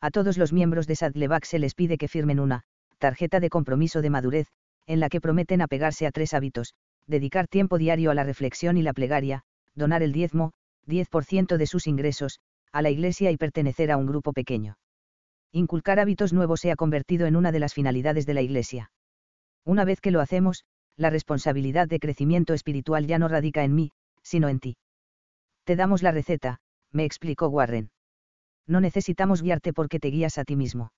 A 0.00 0.10
todos 0.10 0.38
los 0.38 0.52
miembros 0.52 0.88
de 0.88 0.96
Sadleback 0.96 1.44
se 1.44 1.60
les 1.60 1.76
pide 1.76 1.98
que 1.98 2.08
firmen 2.08 2.40
una 2.40 2.64
tarjeta 2.98 3.38
de 3.38 3.48
compromiso 3.48 4.02
de 4.02 4.10
madurez, 4.10 4.48
en 4.88 4.98
la 4.98 5.08
que 5.08 5.20
prometen 5.20 5.62
apegarse 5.62 6.08
a 6.08 6.10
tres 6.10 6.34
hábitos, 6.34 6.74
dedicar 7.06 7.46
tiempo 7.46 7.78
diario 7.78 8.10
a 8.10 8.14
la 8.14 8.24
reflexión 8.24 8.76
y 8.76 8.82
la 8.82 8.92
plegaria, 8.92 9.44
donar 9.76 10.02
el 10.02 10.12
diezmo, 10.12 10.52
10% 10.88 11.58
de 11.58 11.66
sus 11.68 11.86
ingresos, 11.86 12.40
a 12.72 12.82
la 12.82 12.90
iglesia 12.90 13.30
y 13.30 13.36
pertenecer 13.36 13.92
a 13.92 13.98
un 13.98 14.06
grupo 14.06 14.32
pequeño. 14.32 14.78
Inculcar 15.52 16.00
hábitos 16.00 16.32
nuevos 16.32 16.60
se 16.60 16.72
ha 16.72 16.76
convertido 16.76 17.28
en 17.28 17.36
una 17.36 17.52
de 17.52 17.60
las 17.60 17.72
finalidades 17.72 18.26
de 18.26 18.34
la 18.34 18.42
iglesia. 18.42 18.90
Una 19.64 19.84
vez 19.84 20.00
que 20.00 20.10
lo 20.10 20.20
hacemos, 20.20 20.64
la 20.96 21.10
responsabilidad 21.10 21.88
de 21.88 21.98
crecimiento 21.98 22.54
espiritual 22.54 23.06
ya 23.06 23.18
no 23.18 23.28
radica 23.28 23.64
en 23.64 23.74
mí, 23.74 23.90
sino 24.22 24.48
en 24.48 24.60
ti. 24.60 24.76
Te 25.64 25.76
damos 25.76 26.02
la 26.02 26.12
receta, 26.12 26.60
me 26.92 27.04
explicó 27.04 27.48
Warren. 27.48 27.90
No 28.66 28.80
necesitamos 28.80 29.42
guiarte 29.42 29.72
porque 29.72 29.98
te 29.98 30.08
guías 30.08 30.38
a 30.38 30.44
ti 30.44 30.56
mismo. 30.56 30.92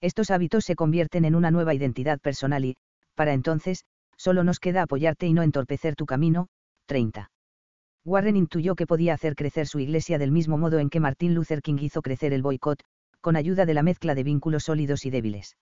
Estos 0.00 0.30
hábitos 0.30 0.64
se 0.64 0.76
convierten 0.76 1.24
en 1.24 1.34
una 1.34 1.50
nueva 1.50 1.74
identidad 1.74 2.20
personal 2.20 2.64
y, 2.64 2.76
para 3.14 3.32
entonces, 3.32 3.84
solo 4.16 4.44
nos 4.44 4.60
queda 4.60 4.82
apoyarte 4.82 5.26
y 5.26 5.32
no 5.32 5.42
entorpecer 5.42 5.96
tu 5.96 6.06
camino. 6.06 6.48
30. 6.86 7.30
Warren 8.04 8.36
intuyó 8.36 8.74
que 8.74 8.86
podía 8.86 9.14
hacer 9.14 9.34
crecer 9.34 9.66
su 9.66 9.80
iglesia 9.80 10.18
del 10.18 10.32
mismo 10.32 10.56
modo 10.56 10.78
en 10.78 10.88
que 10.88 11.00
Martin 11.00 11.34
Luther 11.34 11.60
King 11.60 11.78
hizo 11.80 12.00
crecer 12.00 12.32
el 12.32 12.42
boicot, 12.42 12.82
con 13.20 13.36
ayuda 13.36 13.66
de 13.66 13.74
la 13.74 13.82
mezcla 13.82 14.14
de 14.14 14.22
vínculos 14.22 14.64
sólidos 14.64 15.04
y 15.04 15.10
débiles. 15.10 15.56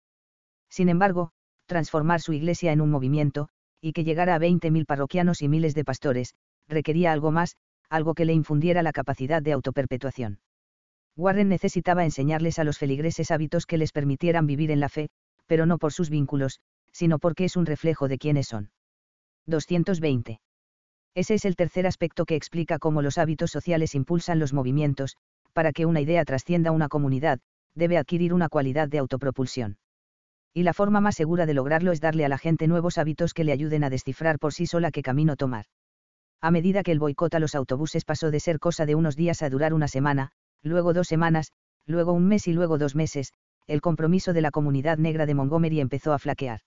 Sin 0.69 0.89
embargo, 0.89 1.33
transformar 1.67 2.21
su 2.21 2.33
iglesia 2.33 2.73
en 2.73 2.81
un 2.81 2.91
movimiento, 2.91 3.49
y 3.81 3.93
que 3.93 4.05
llegara 4.05 4.35
a 4.35 4.39
20.000 4.39 4.87
parroquianos 4.87 5.43
y 5.43 5.49
miles 5.49 5.75
de 5.75 5.85
pastores, 5.85 6.35
requería 6.69 7.13
algo 7.13 7.31
más, 7.31 7.57
algo 7.89 8.15
que 8.15 8.25
le 8.25 8.33
infundiera 8.33 8.83
la 8.83 8.93
capacidad 8.93 9.43
de 9.43 9.53
autoperpetuación. 9.53 10.41
Warren 11.17 11.49
necesitaba 11.49 12.05
enseñarles 12.05 12.59
a 12.59 12.65
los 12.65 12.79
feligreses 12.79 13.31
hábitos 13.31 13.67
que 13.67 13.79
les 13.79 13.93
permitieran 13.93 14.47
vivir 14.47 14.71
en 14.71 14.81
la 14.81 14.89
fe, 14.89 15.09
pero 15.47 15.67
no 15.67 15.79
por 15.79 15.93
sus 15.93 16.11
vínculos, 16.11 16.61
sino 16.93 17.19
porque 17.19 17.45
es 17.45 17.57
un 17.57 17.67
reflejo 17.67 18.09
de 18.09 18.19
quiénes 18.19 18.49
son. 18.49 18.71
220. 19.47 20.41
Ese 21.15 21.35
es 21.35 21.45
el 21.45 21.57
tercer 21.57 21.87
aspecto 21.87 22.27
que 22.27 22.37
explica 22.37 22.79
cómo 22.79 23.01
los 23.01 23.17
hábitos 23.17 23.51
sociales 23.51 23.95
impulsan 23.95 24.39
los 24.39 24.53
movimientos, 24.53 25.17
para 25.53 25.73
que 25.73 25.87
una 25.87 26.01
idea 26.01 26.25
trascienda 26.25 26.73
una 26.73 26.89
comunidad, 26.89 27.41
debe 27.75 27.97
adquirir 27.97 28.35
una 28.35 28.49
cualidad 28.49 28.89
de 28.89 28.99
autopropulsión 28.99 29.79
y 30.57 30.63
la 30.63 30.73
forma 30.73 31.03
más 31.03 31.15
segura 31.15 31.45
de 31.45 31.53
lograrlo 31.53 31.93
es 31.93 32.01
darle 32.01 32.25
a 32.25 32.31
la 32.31 32.39
gente 32.39 32.67
nuevos 32.67 32.97
hábitos 32.97 33.35
que 33.35 33.45
le 33.45 33.53
ayuden 33.53 33.85
a 33.85 33.91
descifrar 33.91 34.39
por 34.39 34.55
sí 34.55 34.65
sola 34.67 34.91
qué 34.91 35.03
camino 35.03 35.37
tomar. 35.37 35.67
A 36.41 36.51
medida 36.51 36.83
que 36.83 36.93
el 36.93 36.99
boicot 36.99 37.35
a 37.35 37.41
los 37.41 37.55
autobuses 37.55 38.07
pasó 38.07 38.31
de 38.31 38.41
ser 38.41 38.59
cosa 38.59 38.87
de 38.87 38.95
unos 38.95 39.17
días 39.17 39.43
a 39.43 39.51
durar 39.51 39.75
una 39.75 39.87
semana, 39.87 40.31
luego 40.63 40.95
dos 40.95 41.09
semanas, 41.09 41.53
luego 41.85 42.15
un 42.15 42.27
mes 42.27 42.49
y 42.49 42.55
luego 42.55 42.79
dos 42.79 42.95
meses, 42.95 43.35
el 43.67 43.83
compromiso 43.83 44.33
de 44.33 44.41
la 44.41 44.51
comunidad 44.51 44.97
negra 44.97 45.27
de 45.27 45.35
Montgomery 45.35 45.79
empezó 45.79 46.15
a 46.15 46.19
flaquear. 46.19 46.61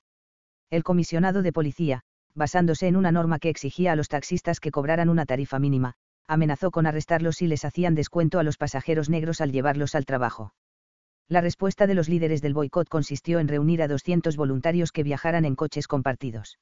El 0.70 0.84
comisionado 0.84 1.42
de 1.42 1.52
policía, 1.52 2.02
basándose 2.36 2.86
en 2.86 2.96
una 2.96 3.12
norma 3.12 3.40
que 3.40 3.50
exigía 3.50 3.94
a 3.94 3.96
los 3.96 4.08
taxistas 4.08 4.60
que 4.60 4.70
cobraran 4.70 5.10
una 5.10 5.26
tarifa 5.26 5.58
mínima, 5.58 5.96
amenazó 6.28 6.70
con 6.70 6.86
arrestarlos 6.86 7.38
si 7.38 7.48
les 7.48 7.66
hacían 7.66 7.96
descuento 7.96 8.38
a 8.38 8.44
los 8.44 8.58
pasajeros 8.58 9.10
negros 9.10 9.42
al 9.42 9.52
llevarlos 9.52 9.96
al 9.96 10.06
trabajo. 10.06 10.54
La 11.30 11.42
respuesta 11.42 11.86
de 11.86 11.94
los 11.94 12.10
líderes 12.10 12.42
del 12.42 12.56
boicot 12.56 12.90
consistió 12.90 13.40
en 13.40 13.48
reunir 13.48 13.84
a 13.84 13.88
200 13.88 14.36
voluntarios 14.36 14.92
que 14.92 15.04
viajaran 15.04 15.46
en 15.46 15.56
coches 15.56 15.88
compartidos. 15.88 16.58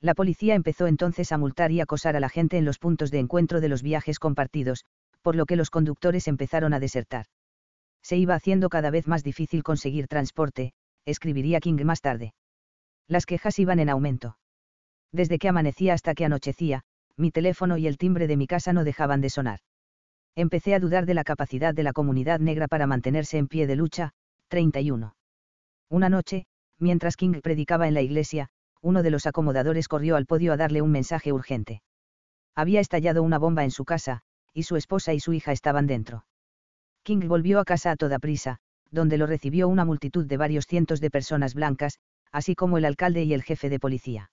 La 0.00 0.14
policía 0.14 0.54
empezó 0.54 0.86
entonces 0.86 1.32
a 1.32 1.38
multar 1.38 1.72
y 1.72 1.80
acosar 1.80 2.14
a 2.14 2.20
la 2.20 2.28
gente 2.28 2.58
en 2.58 2.64
los 2.64 2.78
puntos 2.78 3.10
de 3.10 3.18
encuentro 3.18 3.60
de 3.60 3.68
los 3.68 3.82
viajes 3.82 4.20
compartidos, 4.20 4.84
por 5.20 5.34
lo 5.34 5.46
que 5.46 5.56
los 5.56 5.70
conductores 5.70 6.28
empezaron 6.28 6.72
a 6.74 6.78
desertar. 6.78 7.26
Se 8.00 8.16
iba 8.16 8.36
haciendo 8.36 8.68
cada 8.68 8.90
vez 8.90 9.08
más 9.08 9.24
difícil 9.24 9.64
conseguir 9.64 10.06
transporte, 10.06 10.72
escribiría 11.04 11.58
King 11.58 11.84
más 11.84 12.00
tarde. 12.00 12.34
Las 13.08 13.26
quejas 13.26 13.58
iban 13.58 13.80
en 13.80 13.88
aumento. 13.88 14.38
Desde 15.10 15.40
que 15.40 15.48
amanecía 15.48 15.94
hasta 15.94 16.14
que 16.14 16.24
anochecía, 16.24 16.82
mi 17.16 17.32
teléfono 17.32 17.76
y 17.78 17.88
el 17.88 17.98
timbre 17.98 18.28
de 18.28 18.36
mi 18.36 18.46
casa 18.46 18.72
no 18.72 18.84
dejaban 18.84 19.20
de 19.20 19.30
sonar. 19.30 19.58
Empecé 20.38 20.72
a 20.72 20.78
dudar 20.78 21.04
de 21.04 21.14
la 21.14 21.24
capacidad 21.24 21.74
de 21.74 21.82
la 21.82 21.92
comunidad 21.92 22.38
negra 22.38 22.68
para 22.68 22.86
mantenerse 22.86 23.38
en 23.38 23.48
pie 23.48 23.66
de 23.66 23.74
lucha. 23.74 24.12
31. 24.46 25.16
Una 25.88 26.08
noche, 26.08 26.46
mientras 26.78 27.16
King 27.16 27.40
predicaba 27.42 27.88
en 27.88 27.94
la 27.94 28.02
iglesia, 28.02 28.48
uno 28.80 29.02
de 29.02 29.10
los 29.10 29.26
acomodadores 29.26 29.88
corrió 29.88 30.14
al 30.14 30.26
podio 30.26 30.52
a 30.52 30.56
darle 30.56 30.80
un 30.80 30.92
mensaje 30.92 31.32
urgente. 31.32 31.82
Había 32.54 32.78
estallado 32.78 33.24
una 33.24 33.40
bomba 33.40 33.64
en 33.64 33.72
su 33.72 33.84
casa, 33.84 34.20
y 34.54 34.62
su 34.62 34.76
esposa 34.76 35.12
y 35.12 35.18
su 35.18 35.32
hija 35.32 35.50
estaban 35.50 35.88
dentro. 35.88 36.24
King 37.02 37.26
volvió 37.26 37.58
a 37.58 37.64
casa 37.64 37.90
a 37.90 37.96
toda 37.96 38.20
prisa, 38.20 38.60
donde 38.92 39.18
lo 39.18 39.26
recibió 39.26 39.66
una 39.66 39.84
multitud 39.84 40.24
de 40.24 40.36
varios 40.36 40.66
cientos 40.66 41.00
de 41.00 41.10
personas 41.10 41.54
blancas, 41.54 41.98
así 42.30 42.54
como 42.54 42.78
el 42.78 42.84
alcalde 42.84 43.24
y 43.24 43.34
el 43.34 43.42
jefe 43.42 43.70
de 43.70 43.80
policía. 43.80 44.30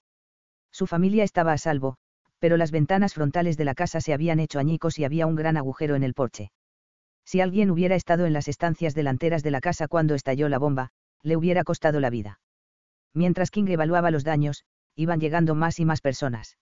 Su 0.69 0.85
familia 0.85 1.23
estaba 1.23 1.51
a 1.51 1.57
salvo, 1.57 1.97
pero 2.39 2.57
las 2.57 2.71
ventanas 2.71 3.13
frontales 3.13 3.57
de 3.57 3.65
la 3.65 3.75
casa 3.75 4.01
se 4.01 4.13
habían 4.13 4.39
hecho 4.39 4.59
añicos 4.59 4.99
y 4.99 5.05
había 5.05 5.27
un 5.27 5.35
gran 5.35 5.57
agujero 5.57 5.95
en 5.95 6.03
el 6.03 6.13
porche. 6.13 6.51
Si 7.25 7.41
alguien 7.41 7.71
hubiera 7.71 7.95
estado 7.95 8.25
en 8.25 8.33
las 8.33 8.47
estancias 8.47 8.93
delanteras 8.93 9.43
de 9.43 9.51
la 9.51 9.61
casa 9.61 9.87
cuando 9.87 10.13
estalló 10.13 10.47
la 10.47 10.59
bomba, 10.59 10.91
le 11.23 11.35
hubiera 11.35 11.63
costado 11.63 11.99
la 11.99 12.09
vida. 12.09 12.39
Mientras 13.13 13.49
King 13.49 13.67
evaluaba 13.67 14.11
los 14.11 14.23
daños, 14.23 14.63
iban 14.95 15.19
llegando 15.19 15.55
más 15.55 15.79
y 15.79 15.85
más 15.85 16.01
personas. 16.01 16.57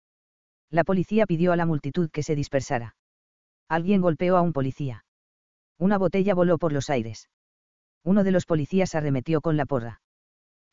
La 0.70 0.84
policía 0.84 1.26
pidió 1.26 1.52
a 1.52 1.56
la 1.56 1.66
multitud 1.66 2.10
que 2.10 2.22
se 2.22 2.34
dispersara. 2.34 2.96
Alguien 3.68 4.00
golpeó 4.00 4.36
a 4.36 4.40
un 4.40 4.52
policía. 4.52 5.04
Una 5.78 5.98
botella 5.98 6.34
voló 6.34 6.58
por 6.58 6.72
los 6.72 6.90
aires. 6.90 7.28
Uno 8.04 8.24
de 8.24 8.30
los 8.30 8.46
policías 8.46 8.94
arremetió 8.94 9.40
con 9.40 9.56
la 9.56 9.66
porra. 9.66 10.00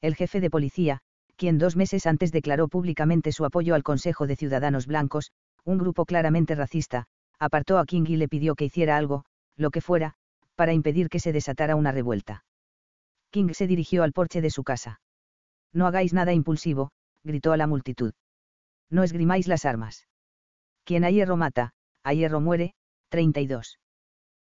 El 0.02 0.16
jefe 0.16 0.40
de 0.40 0.50
policía, 0.50 1.02
quien 1.42 1.58
dos 1.58 1.76
meses 1.76 2.06
antes 2.06 2.32
declaró 2.32 2.68
públicamente 2.68 3.32
su 3.32 3.46
apoyo 3.46 3.74
al 3.74 3.82
Consejo 3.82 4.28
de 4.28 4.36
Ciudadanos 4.36 4.86
Blancos, 4.86 5.32
un 5.66 5.80
grupo 5.80 6.06
claramente 6.06 6.54
racista, 6.54 7.08
apartó 7.40 7.80
a 7.80 7.86
King 7.86 8.04
y 8.08 8.16
le 8.16 8.28
pidió 8.28 8.54
que 8.54 8.66
hiciera 8.66 8.96
algo, 8.96 9.26
lo 9.58 9.72
que 9.72 9.82
fuera, 9.82 10.14
para 10.54 10.74
impedir 10.74 11.10
que 11.10 11.20
se 11.20 11.34
desatara 11.34 11.76
una 11.76 11.92
revuelta. 11.92 12.46
King 13.32 13.54
se 13.54 13.66
dirigió 13.66 14.04
al 14.04 14.14
porche 14.14 14.40
de 14.40 14.52
su 14.52 14.64
casa. 14.64 15.02
No 15.74 15.88
hagáis 15.88 16.14
nada 16.14 16.32
impulsivo, 16.32 16.92
gritó 17.24 17.54
a 17.54 17.58
la 17.58 17.66
multitud. 17.66 18.14
No 18.92 19.02
esgrimáis 19.02 19.48
las 19.48 19.66
armas. 19.66 20.08
Quien 20.84 21.04
a 21.04 21.10
hierro 21.10 21.38
mata, 21.38 21.74
a 22.04 22.14
hierro 22.14 22.40
muere, 22.40 22.76
32. 23.10 23.80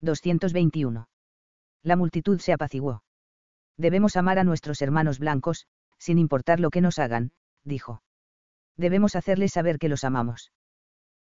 221. 0.02 1.08
La 1.84 1.96
multitud 1.96 2.40
se 2.40 2.52
apaciguó. 2.52 3.04
Debemos 3.78 4.16
amar 4.16 4.40
a 4.40 4.44
nuestros 4.44 4.82
hermanos 4.82 5.20
blancos, 5.20 5.68
sin 6.00 6.18
importar 6.18 6.60
lo 6.60 6.72
que 6.72 6.82
nos 6.82 6.98
hagan, 6.98 7.32
dijo. 7.64 8.02
Debemos 8.78 9.16
hacerles 9.16 9.52
saber 9.54 9.78
que 9.78 9.90
los 9.90 10.04
amamos. 10.04 10.52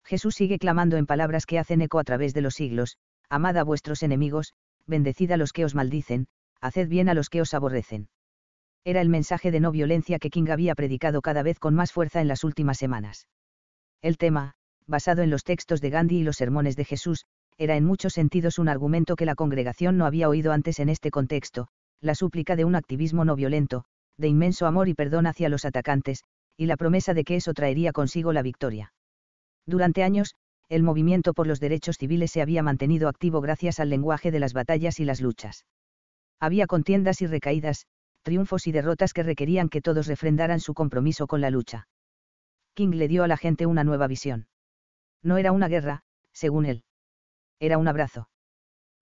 Jesús 0.05 0.35
sigue 0.35 0.59
clamando 0.59 0.97
en 0.97 1.07
palabras 1.07 1.45
que 1.45 1.59
hacen 1.59 1.83
eco 1.83 1.99
a 1.99 2.05
través 2.05 2.33
de 2.33 2.41
los 2.41 2.55
siglos, 2.55 2.97
amad 3.29 3.59
a 3.59 3.65
vuestros 3.65 4.03
enemigos, 4.03 4.55
bendecid 4.87 5.33
a 5.33 5.37
los 5.37 5.53
que 5.53 5.65
os 5.65 5.75
maldicen, 5.75 6.29
haced 6.61 6.89
bien 6.89 7.09
a 7.11 7.15
los 7.15 7.29
que 7.29 7.43
os 7.43 7.53
aborrecen 7.53 8.09
era 8.89 9.03
el 9.03 9.11
mensaje 9.11 9.51
de 9.51 9.61
no 9.61 9.71
violencia 9.71 10.19
que 10.19 10.31
King 10.31 10.49
había 10.49 10.75
predicado 10.75 11.21
cada 11.21 11.43
vez 11.43 11.59
con 11.59 11.75
más 11.75 11.93
fuerza 11.93 12.23
en 12.23 12.29
las 12.29 12.43
últimas 12.43 12.79
semanas. 12.79 13.29
El 14.01 14.17
tema, 14.17 14.55
basado 14.87 15.21
en 15.21 15.29
los 15.29 15.45
textos 15.45 15.83
de 15.83 15.91
Gandhi 15.91 16.21
y 16.21 16.23
los 16.23 16.37
sermones 16.37 16.75
de 16.75 16.87
Jesús, 16.87 17.27
era 17.59 17.77
en 17.77 17.85
muchos 17.85 18.15
sentidos 18.15 18.59
un 18.59 18.67
argumento 18.67 19.15
que 19.15 19.27
la 19.27 19.35
congregación 19.35 19.99
no 19.99 20.07
había 20.07 20.31
oído 20.31 20.53
antes 20.53 20.79
en 20.79 20.89
este 20.89 21.11
contexto, 21.11 21.69
la 22.01 22.15
súplica 22.15 22.57
de 22.57 22.65
un 22.65 22.77
activismo 22.77 23.27
no 23.27 23.37
violento, 23.37 23.85
de 24.19 24.29
inmenso 24.29 24.67
amor 24.67 24.89
y 24.89 24.95
perdón 24.95 25.27
hacia 25.27 25.49
los 25.49 25.65
atacantes, 25.65 26.25
y 26.57 26.67
la 26.67 26.77
promesa 26.77 27.15
de 27.15 27.25
que 27.25 27.37
eso 27.37 27.55
traería 27.55 27.93
consigo 27.93 28.33
la 28.33 28.43
victoria. 28.43 28.93
Durante 29.65 30.03
años, 30.03 30.35
el 30.69 30.83
movimiento 30.83 31.33
por 31.33 31.47
los 31.47 31.61
derechos 31.61 31.97
civiles 31.97 32.31
se 32.31 32.43
había 32.43 32.63
mantenido 32.63 33.09
activo 33.09 33.41
gracias 33.41 33.81
al 33.81 33.89
lenguaje 33.89 34.31
de 34.31 34.41
las 34.41 34.53
batallas 34.53 35.01
y 35.01 35.05
las 35.05 35.21
luchas. 35.21 35.65
Había 36.41 36.67
contiendas 36.67 37.23
y 37.23 37.27
recaídas, 37.27 37.87
triunfos 38.23 38.67
y 38.67 38.73
derrotas 38.73 39.13
que 39.13 39.23
requerían 39.23 39.69
que 39.69 39.81
todos 39.81 40.07
refrendaran 40.07 40.61
su 40.61 40.75
compromiso 40.75 41.27
con 41.27 41.41
la 41.41 41.51
lucha. 41.51 41.89
King 42.75 42.91
le 42.91 43.09
dio 43.09 43.25
a 43.25 43.29
la 43.29 43.37
gente 43.37 43.67
una 43.67 43.85
nueva 43.85 44.07
visión. 44.07 44.47
No 45.23 45.39
era 45.39 45.53
una 45.53 45.69
guerra, 45.69 46.03
según 46.33 46.67
él. 46.67 46.85
Era 47.61 47.79
un 47.79 47.89
abrazo. 47.89 48.29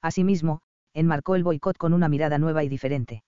Asimismo, 0.00 0.62
enmarcó 0.94 1.34
el 1.34 1.42
boicot 1.42 1.76
con 1.76 1.92
una 1.92 2.08
mirada 2.08 2.38
nueva 2.38 2.64
y 2.64 2.68
diferente. 2.68 3.22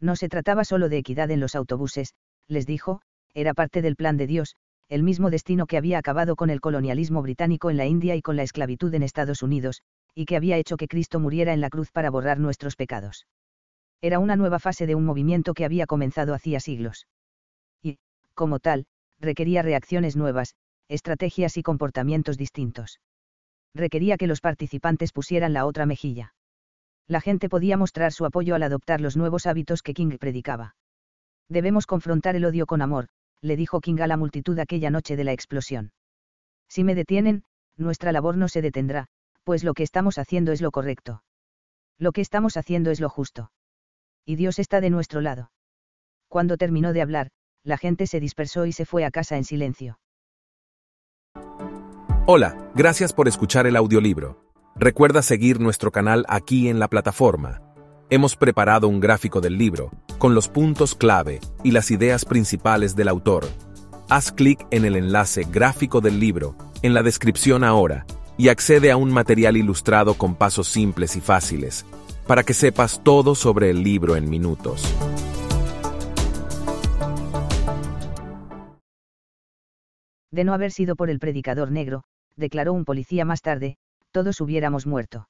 No 0.00 0.16
se 0.16 0.28
trataba 0.28 0.64
solo 0.64 0.88
de 0.88 0.98
equidad 0.98 1.30
en 1.30 1.40
los 1.40 1.54
autobuses, 1.54 2.14
les 2.48 2.66
dijo, 2.66 3.02
era 3.34 3.54
parte 3.54 3.82
del 3.82 3.96
plan 3.96 4.16
de 4.16 4.26
Dios, 4.26 4.56
el 4.88 5.02
mismo 5.02 5.30
destino 5.30 5.66
que 5.66 5.76
había 5.76 5.98
acabado 5.98 6.34
con 6.34 6.50
el 6.50 6.60
colonialismo 6.60 7.22
británico 7.22 7.70
en 7.70 7.76
la 7.76 7.86
India 7.86 8.16
y 8.16 8.22
con 8.22 8.36
la 8.36 8.42
esclavitud 8.42 8.92
en 8.94 9.04
Estados 9.04 9.42
Unidos, 9.42 9.82
y 10.14 10.24
que 10.24 10.36
había 10.36 10.56
hecho 10.56 10.76
que 10.76 10.88
Cristo 10.88 11.20
muriera 11.20 11.52
en 11.52 11.60
la 11.60 11.70
cruz 11.70 11.92
para 11.92 12.10
borrar 12.10 12.40
nuestros 12.40 12.74
pecados. 12.74 13.26
Era 14.00 14.18
una 14.18 14.34
nueva 14.34 14.58
fase 14.58 14.86
de 14.86 14.94
un 14.94 15.04
movimiento 15.04 15.54
que 15.54 15.64
había 15.64 15.86
comenzado 15.86 16.34
hacía 16.34 16.58
siglos. 16.58 17.06
Y, 17.82 17.98
como 18.34 18.58
tal, 18.58 18.86
requería 19.20 19.62
reacciones 19.62 20.16
nuevas, 20.16 20.54
estrategias 20.88 21.56
y 21.56 21.62
comportamientos 21.62 22.36
distintos. 22.36 23.00
Requería 23.74 24.16
que 24.16 24.26
los 24.26 24.40
participantes 24.40 25.12
pusieran 25.12 25.52
la 25.52 25.66
otra 25.66 25.86
mejilla. 25.86 26.34
La 27.10 27.20
gente 27.20 27.48
podía 27.48 27.76
mostrar 27.76 28.12
su 28.12 28.24
apoyo 28.24 28.54
al 28.54 28.62
adoptar 28.62 29.00
los 29.00 29.16
nuevos 29.16 29.46
hábitos 29.46 29.82
que 29.82 29.94
King 29.94 30.16
predicaba. 30.18 30.76
Debemos 31.48 31.86
confrontar 31.86 32.36
el 32.36 32.44
odio 32.44 32.66
con 32.66 32.82
amor, 32.82 33.08
le 33.42 33.56
dijo 33.56 33.80
King 33.80 34.00
a 34.00 34.06
la 34.06 34.16
multitud 34.16 34.56
aquella 34.58 34.90
noche 34.90 35.16
de 35.16 35.24
la 35.24 35.32
explosión. 35.32 35.90
Si 36.68 36.84
me 36.84 36.94
detienen, 36.94 37.42
nuestra 37.76 38.12
labor 38.12 38.36
no 38.36 38.46
se 38.46 38.62
detendrá, 38.62 39.08
pues 39.42 39.64
lo 39.64 39.74
que 39.74 39.82
estamos 39.82 40.18
haciendo 40.18 40.52
es 40.52 40.62
lo 40.62 40.70
correcto. 40.70 41.24
Lo 41.98 42.12
que 42.12 42.20
estamos 42.20 42.56
haciendo 42.56 42.92
es 42.92 43.00
lo 43.00 43.08
justo 43.08 43.50
y 44.30 44.36
Dios 44.36 44.60
está 44.60 44.80
de 44.80 44.90
nuestro 44.90 45.20
lado. 45.20 45.50
Cuando 46.28 46.56
terminó 46.56 46.92
de 46.92 47.02
hablar, 47.02 47.30
la 47.64 47.76
gente 47.76 48.06
se 48.06 48.20
dispersó 48.20 48.64
y 48.66 48.72
se 48.72 48.86
fue 48.86 49.04
a 49.04 49.10
casa 49.10 49.36
en 49.36 49.44
silencio. 49.44 49.98
Hola, 52.26 52.70
gracias 52.76 53.12
por 53.12 53.26
escuchar 53.26 53.66
el 53.66 53.74
audiolibro. 53.74 54.49
Recuerda 54.82 55.20
seguir 55.20 55.60
nuestro 55.60 55.92
canal 55.92 56.24
aquí 56.26 56.70
en 56.70 56.78
la 56.78 56.88
plataforma. 56.88 57.60
Hemos 58.08 58.34
preparado 58.34 58.88
un 58.88 58.98
gráfico 58.98 59.42
del 59.42 59.58
libro, 59.58 59.90
con 60.16 60.34
los 60.34 60.48
puntos 60.48 60.94
clave 60.94 61.40
y 61.62 61.72
las 61.72 61.90
ideas 61.90 62.24
principales 62.24 62.96
del 62.96 63.08
autor. 63.08 63.44
Haz 64.08 64.32
clic 64.32 64.66
en 64.70 64.86
el 64.86 64.96
enlace 64.96 65.44
gráfico 65.44 66.00
del 66.00 66.18
libro, 66.18 66.56
en 66.80 66.94
la 66.94 67.02
descripción 67.02 67.62
ahora, 67.62 68.06
y 68.38 68.48
accede 68.48 68.90
a 68.90 68.96
un 68.96 69.12
material 69.12 69.58
ilustrado 69.58 70.14
con 70.14 70.34
pasos 70.34 70.68
simples 70.68 71.14
y 71.14 71.20
fáciles 71.20 71.84
para 72.26 72.42
que 72.42 72.54
sepas 72.54 73.02
todo 73.04 73.34
sobre 73.34 73.68
el 73.68 73.82
libro 73.82 74.16
en 74.16 74.30
minutos. 74.30 74.82
De 80.30 80.44
no 80.44 80.54
haber 80.54 80.72
sido 80.72 80.96
por 80.96 81.10
el 81.10 81.18
predicador 81.18 81.70
negro, 81.70 82.04
declaró 82.34 82.72
un 82.72 82.86
policía 82.86 83.26
más 83.26 83.42
tarde, 83.42 83.76
todos 84.10 84.40
hubiéramos 84.40 84.86
muerto. 84.86 85.28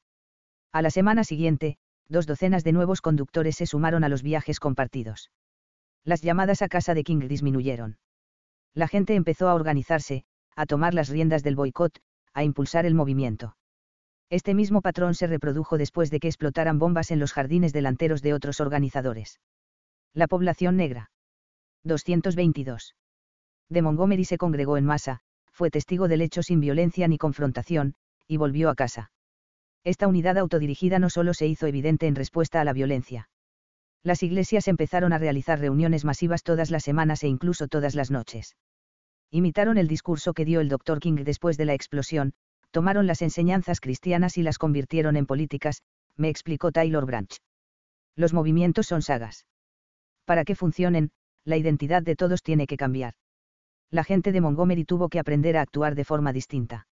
A 0.72 0.82
la 0.82 0.90
semana 0.90 1.24
siguiente, 1.24 1.76
dos 2.08 2.26
docenas 2.26 2.64
de 2.64 2.72
nuevos 2.72 3.00
conductores 3.00 3.56
se 3.56 3.66
sumaron 3.66 4.04
a 4.04 4.08
los 4.08 4.22
viajes 4.22 4.60
compartidos. 4.60 5.30
Las 6.04 6.22
llamadas 6.22 6.62
a 6.62 6.68
casa 6.68 6.94
de 6.94 7.04
King 7.04 7.28
disminuyeron. 7.28 7.98
La 8.74 8.88
gente 8.88 9.14
empezó 9.14 9.48
a 9.48 9.54
organizarse, 9.54 10.24
a 10.56 10.66
tomar 10.66 10.94
las 10.94 11.08
riendas 11.08 11.42
del 11.42 11.56
boicot, 11.56 12.00
a 12.32 12.44
impulsar 12.44 12.86
el 12.86 12.94
movimiento. 12.94 13.56
Este 14.30 14.54
mismo 14.54 14.80
patrón 14.80 15.14
se 15.14 15.26
reprodujo 15.26 15.76
después 15.76 16.10
de 16.10 16.20
que 16.20 16.28
explotaran 16.28 16.78
bombas 16.78 17.10
en 17.10 17.18
los 17.18 17.32
jardines 17.32 17.72
delanteros 17.72 18.22
de 18.22 18.32
otros 18.32 18.60
organizadores. 18.60 19.40
La 20.14 20.28
población 20.28 20.76
negra. 20.76 21.10
222. 21.84 22.94
De 23.68 23.82
Montgomery 23.82 24.24
se 24.24 24.38
congregó 24.38 24.76
en 24.76 24.84
masa, 24.84 25.20
fue 25.52 25.70
testigo 25.70 26.08
del 26.08 26.22
hecho 26.22 26.42
sin 26.42 26.60
violencia 26.60 27.08
ni 27.08 27.18
confrontación, 27.18 27.94
y 28.30 28.36
volvió 28.36 28.70
a 28.70 28.76
casa. 28.76 29.10
Esta 29.82 30.06
unidad 30.06 30.38
autodirigida 30.38 31.00
no 31.00 31.10
solo 31.10 31.34
se 31.34 31.48
hizo 31.48 31.66
evidente 31.66 32.06
en 32.06 32.14
respuesta 32.14 32.60
a 32.60 32.64
la 32.64 32.72
violencia. 32.72 33.28
Las 34.04 34.22
iglesias 34.22 34.68
empezaron 34.68 35.12
a 35.12 35.18
realizar 35.18 35.58
reuniones 35.58 36.04
masivas 36.04 36.44
todas 36.44 36.70
las 36.70 36.84
semanas 36.84 37.24
e 37.24 37.28
incluso 37.28 37.66
todas 37.66 37.96
las 37.96 38.12
noches. 38.12 38.56
Imitaron 39.32 39.78
el 39.78 39.88
discurso 39.88 40.32
que 40.32 40.44
dio 40.44 40.60
el 40.60 40.68
Dr. 40.68 41.00
King 41.00 41.24
después 41.24 41.56
de 41.56 41.64
la 41.64 41.74
explosión, 41.74 42.32
tomaron 42.70 43.08
las 43.08 43.20
enseñanzas 43.20 43.80
cristianas 43.80 44.38
y 44.38 44.44
las 44.44 44.58
convirtieron 44.58 45.16
en 45.16 45.26
políticas, 45.26 45.82
me 46.16 46.28
explicó 46.28 46.70
Taylor 46.70 47.04
Branch. 47.06 47.36
Los 48.14 48.32
movimientos 48.32 48.86
son 48.86 49.02
sagas. 49.02 49.44
Para 50.24 50.44
que 50.44 50.54
funcionen, 50.54 51.10
la 51.44 51.56
identidad 51.56 52.04
de 52.04 52.14
todos 52.14 52.44
tiene 52.44 52.68
que 52.68 52.76
cambiar. 52.76 53.14
La 53.90 54.04
gente 54.04 54.30
de 54.30 54.40
Montgomery 54.40 54.84
tuvo 54.84 55.08
que 55.08 55.18
aprender 55.18 55.56
a 55.56 55.62
actuar 55.62 55.96
de 55.96 56.04
forma 56.04 56.32
distinta. 56.32 56.86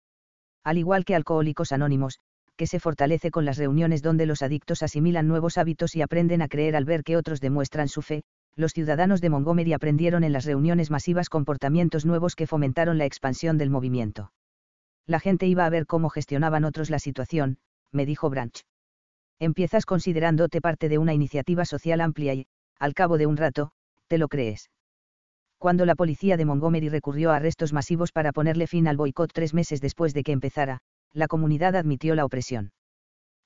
Al 0.66 0.80
igual 0.80 1.06
que 1.06 1.16
Alcohólicos 1.16 1.72
Anónimos, 1.72 2.20
que 2.58 2.66
se 2.66 2.80
fortalece 2.80 3.30
con 3.30 3.46
las 3.46 3.58
reuniones 3.58 4.02
donde 4.02 4.26
los 4.26 4.42
adictos 4.42 4.82
asimilan 4.82 5.28
nuevos 5.28 5.60
hábitos 5.60 5.96
y 5.96 6.02
aprenden 6.02 6.42
a 6.42 6.48
creer 6.48 6.76
al 6.76 6.86
ver 6.86 7.04
que 7.04 7.18
otros 7.18 7.40
demuestran 7.40 7.88
su 7.88 8.02
fe, 8.02 8.24
los 8.56 8.74
ciudadanos 8.74 9.22
de 9.22 9.30
Montgomery 9.30 9.74
aprendieron 9.74 10.24
en 10.24 10.34
las 10.34 10.46
reuniones 10.46 10.90
masivas 10.90 11.30
comportamientos 11.30 12.06
nuevos 12.06 12.36
que 12.36 12.48
fomentaron 12.48 12.98
la 12.98 13.06
expansión 13.06 13.60
del 13.60 13.70
movimiento. 13.70 14.32
La 15.06 15.20
gente 15.20 15.46
iba 15.46 15.66
a 15.68 15.70
ver 15.70 15.86
cómo 15.86 16.10
gestionaban 16.10 16.64
otros 16.64 16.90
la 16.90 16.98
situación, 16.98 17.60
me 17.92 18.08
dijo 18.08 18.30
Branch. 18.32 18.66
Empiezas 19.40 19.86
considerándote 19.86 20.62
parte 20.62 20.90
de 20.90 20.98
una 20.98 21.14
iniciativa 21.14 21.66
social 21.66 22.02
amplia 22.02 22.34
y, 22.34 22.48
al 22.80 22.96
cabo 22.96 23.20
de 23.20 23.28
un 23.28 23.38
rato, 23.38 23.72
te 24.08 24.18
lo 24.18 24.30
crees. 24.30 24.70
Cuando 25.58 25.86
la 25.86 25.96
policía 25.96 26.38
de 26.38 26.46
Montgomery 26.46 26.90
recurrió 26.90 27.32
a 27.32 27.38
arrestos 27.38 27.74
masivos 27.74 28.12
para 28.12 28.32
ponerle 28.32 28.68
fin 28.68 28.88
al 28.88 28.98
boicot 28.98 29.32
tres 29.34 29.54
meses 29.54 29.82
después 29.82 30.14
de 30.14 30.24
que 30.24 30.32
empezara, 30.32 30.80
la 31.14 31.28
comunidad 31.28 31.76
admitió 31.76 32.14
la 32.16 32.26
opresión. 32.26 32.72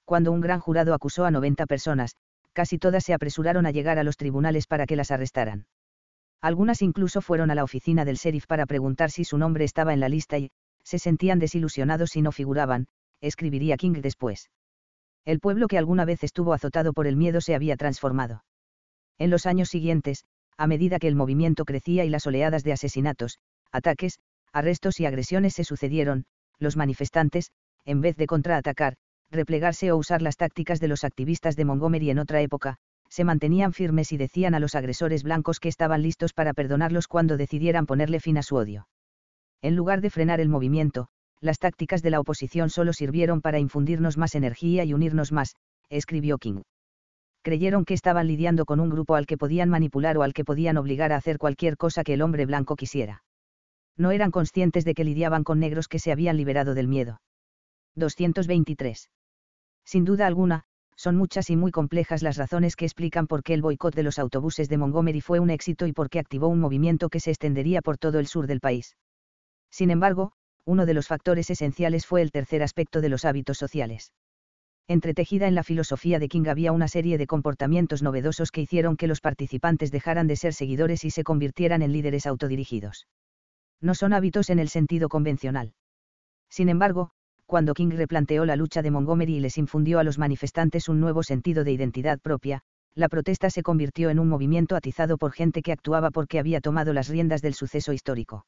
Cuando 0.05 0.31
un 0.31 0.41
gran 0.41 0.59
jurado 0.59 0.93
acusó 0.93 1.25
a 1.25 1.31
90 1.31 1.65
personas, 1.67 2.15
casi 2.53 2.79
todas 2.79 3.03
se 3.03 3.13
apresuraron 3.13 3.65
a 3.65 3.71
llegar 3.71 3.99
a 3.99 4.03
los 4.03 4.17
tribunales 4.17 4.65
para 4.65 4.85
que 4.85 4.95
las 4.95 5.11
arrestaran. 5.11 5.67
Algunas 6.41 6.81
incluso 6.81 7.21
fueron 7.21 7.51
a 7.51 7.55
la 7.55 7.63
oficina 7.63 8.05
del 8.05 8.15
sheriff 8.15 8.47
para 8.47 8.65
preguntar 8.65 9.11
si 9.11 9.23
su 9.23 9.37
nombre 9.37 9.65
estaba 9.65 9.93
en 9.93 9.99
la 9.99 10.09
lista 10.09 10.39
y, 10.39 10.51
se 10.83 10.97
sentían 10.97 11.37
desilusionados 11.37 12.11
si 12.11 12.21
no 12.21 12.31
figuraban, 12.31 12.87
escribiría 13.21 13.77
King 13.77 14.01
después. 14.01 14.49
El 15.25 15.39
pueblo 15.39 15.67
que 15.67 15.77
alguna 15.77 16.05
vez 16.05 16.23
estuvo 16.23 16.53
azotado 16.53 16.93
por 16.93 17.05
el 17.05 17.17
miedo 17.17 17.41
se 17.41 17.53
había 17.53 17.77
transformado. 17.77 18.43
En 19.17 19.29
los 19.29 19.45
años 19.45 19.69
siguientes, 19.69 20.23
a 20.59 20.67
medida 20.67 20.99
que 20.99 21.07
el 21.07 21.15
movimiento 21.15 21.63
crecía 21.63 22.03
y 22.03 22.09
las 22.09 22.27
oleadas 22.27 22.65
de 22.65 22.73
asesinatos, 22.73 23.39
ataques, 23.71 24.19
arrestos 24.51 24.99
y 24.99 25.05
agresiones 25.05 25.53
se 25.53 25.63
sucedieron, 25.63 26.25
los 26.59 26.75
manifestantes, 26.75 27.51
en 27.85 28.01
vez 28.01 28.17
de 28.17 28.27
contraatacar, 28.27 28.95
replegarse 29.31 29.93
o 29.93 29.97
usar 29.97 30.21
las 30.21 30.35
tácticas 30.35 30.81
de 30.81 30.89
los 30.89 31.05
activistas 31.05 31.55
de 31.55 31.63
Montgomery 31.63 32.09
en 32.09 32.19
otra 32.19 32.41
época, 32.41 32.75
se 33.07 33.23
mantenían 33.23 33.71
firmes 33.71 34.11
y 34.11 34.17
decían 34.17 34.53
a 34.53 34.59
los 34.59 34.75
agresores 34.75 35.23
blancos 35.23 35.61
que 35.61 35.69
estaban 35.69 36.01
listos 36.01 36.33
para 36.33 36.53
perdonarlos 36.53 37.07
cuando 37.07 37.37
decidieran 37.37 37.85
ponerle 37.85 38.19
fin 38.19 38.37
a 38.37 38.43
su 38.43 38.57
odio. 38.57 38.89
En 39.61 39.77
lugar 39.77 40.01
de 40.01 40.09
frenar 40.09 40.41
el 40.41 40.49
movimiento, 40.49 41.07
las 41.39 41.59
tácticas 41.59 42.01
de 42.01 42.09
la 42.09 42.19
oposición 42.19 42.69
solo 42.69 42.91
sirvieron 42.91 43.39
para 43.39 43.59
infundirnos 43.59 44.17
más 44.17 44.35
energía 44.35 44.83
y 44.83 44.93
unirnos 44.93 45.31
más, 45.31 45.55
escribió 45.89 46.37
King. 46.37 46.63
Creyeron 47.41 47.85
que 47.85 47.93
estaban 47.93 48.27
lidiando 48.27 48.65
con 48.65 48.79
un 48.79 48.89
grupo 48.89 49.15
al 49.15 49.25
que 49.25 49.37
podían 49.37 49.69
manipular 49.69 50.17
o 50.17 50.23
al 50.23 50.33
que 50.33 50.43
podían 50.43 50.77
obligar 50.77 51.11
a 51.11 51.17
hacer 51.17 51.37
cualquier 51.37 51.77
cosa 51.77 52.03
que 52.03 52.13
el 52.13 52.21
hombre 52.21 52.45
blanco 52.45 52.75
quisiera. 52.75 53.23
No 53.97 54.11
eran 54.11 54.31
conscientes 54.31 54.85
de 54.85 54.93
que 54.93 55.03
lidiaban 55.03 55.43
con 55.43 55.59
negros 55.59 55.87
que 55.87 55.99
se 55.99 56.11
habían 56.11 56.37
liberado 56.37 56.73
del 56.73 56.87
miedo. 56.87 57.21
223. 57.95 59.09
Sin 59.85 60.05
duda 60.05 60.27
alguna, 60.27 60.63
son 60.95 61.15
muchas 61.15 61.49
y 61.49 61.55
muy 61.55 61.71
complejas 61.71 62.23
las 62.23 62.35
razones 62.35 62.75
que 62.75 62.85
explican 62.85 63.25
por 63.25 63.41
qué 63.41 63.53
el 63.53 63.61
boicot 63.61 63.95
de 63.95 64.03
los 64.03 64.19
autobuses 64.19 64.67
de 64.67 64.77
Montgomery 64.77 65.21
fue 65.21 65.39
un 65.39 65.49
éxito 65.49 65.87
y 65.87 65.93
por 65.93 66.09
qué 66.09 66.19
activó 66.19 66.49
un 66.49 66.59
movimiento 66.59 67.09
que 67.09 67.21
se 67.21 67.31
extendería 67.31 67.81
por 67.81 67.97
todo 67.97 68.19
el 68.19 68.27
sur 68.27 68.47
del 68.47 68.59
país. 68.59 68.97
Sin 69.71 69.91
embargo, 69.91 70.33
uno 70.65 70.85
de 70.85 70.93
los 70.93 71.07
factores 71.07 71.49
esenciales 71.49 72.05
fue 72.05 72.21
el 72.21 72.31
tercer 72.31 72.63
aspecto 72.63 72.99
de 72.99 73.09
los 73.09 73.23
hábitos 73.23 73.57
sociales. 73.57 74.11
Entretejida 74.89 75.47
en 75.47 75.53
la 75.53 75.61
filosofía 75.61 76.17
de 76.17 76.27
King 76.27 76.47
había 76.47 76.71
una 76.71 76.87
serie 76.87 77.19
de 77.19 77.27
comportamientos 77.27 78.01
novedosos 78.01 78.51
que 78.51 78.61
hicieron 78.61 78.97
que 78.97 79.05
los 79.05 79.21
participantes 79.21 79.91
dejaran 79.91 80.25
de 80.25 80.35
ser 80.35 80.55
seguidores 80.55 81.03
y 81.03 81.11
se 81.11 81.23
convirtieran 81.23 81.83
en 81.83 81.91
líderes 81.91 82.25
autodirigidos. 82.25 83.05
No 83.79 83.93
son 83.93 84.13
hábitos 84.13 84.49
en 84.49 84.57
el 84.57 84.67
sentido 84.67 85.07
convencional. 85.07 85.73
Sin 86.49 86.69
embargo, 86.69 87.11
cuando 87.45 87.75
King 87.75 87.91
replanteó 87.91 88.45
la 88.45 88.55
lucha 88.55 88.81
de 88.81 88.89
Montgomery 88.89 89.35
y 89.35 89.39
les 89.41 89.59
infundió 89.59 89.99
a 89.99 90.03
los 90.03 90.17
manifestantes 90.17 90.89
un 90.89 90.99
nuevo 90.99 91.21
sentido 91.21 91.63
de 91.63 91.71
identidad 91.71 92.19
propia, 92.19 92.63
la 92.95 93.09
protesta 93.09 93.51
se 93.51 93.61
convirtió 93.61 94.09
en 94.09 94.17
un 94.17 94.27
movimiento 94.27 94.75
atizado 94.75 95.19
por 95.19 95.33
gente 95.33 95.61
que 95.61 95.71
actuaba 95.71 96.09
porque 96.09 96.39
había 96.39 96.61
tomado 96.61 96.93
las 96.93 97.09
riendas 97.09 97.43
del 97.43 97.53
suceso 97.53 97.93
histórico. 97.93 98.47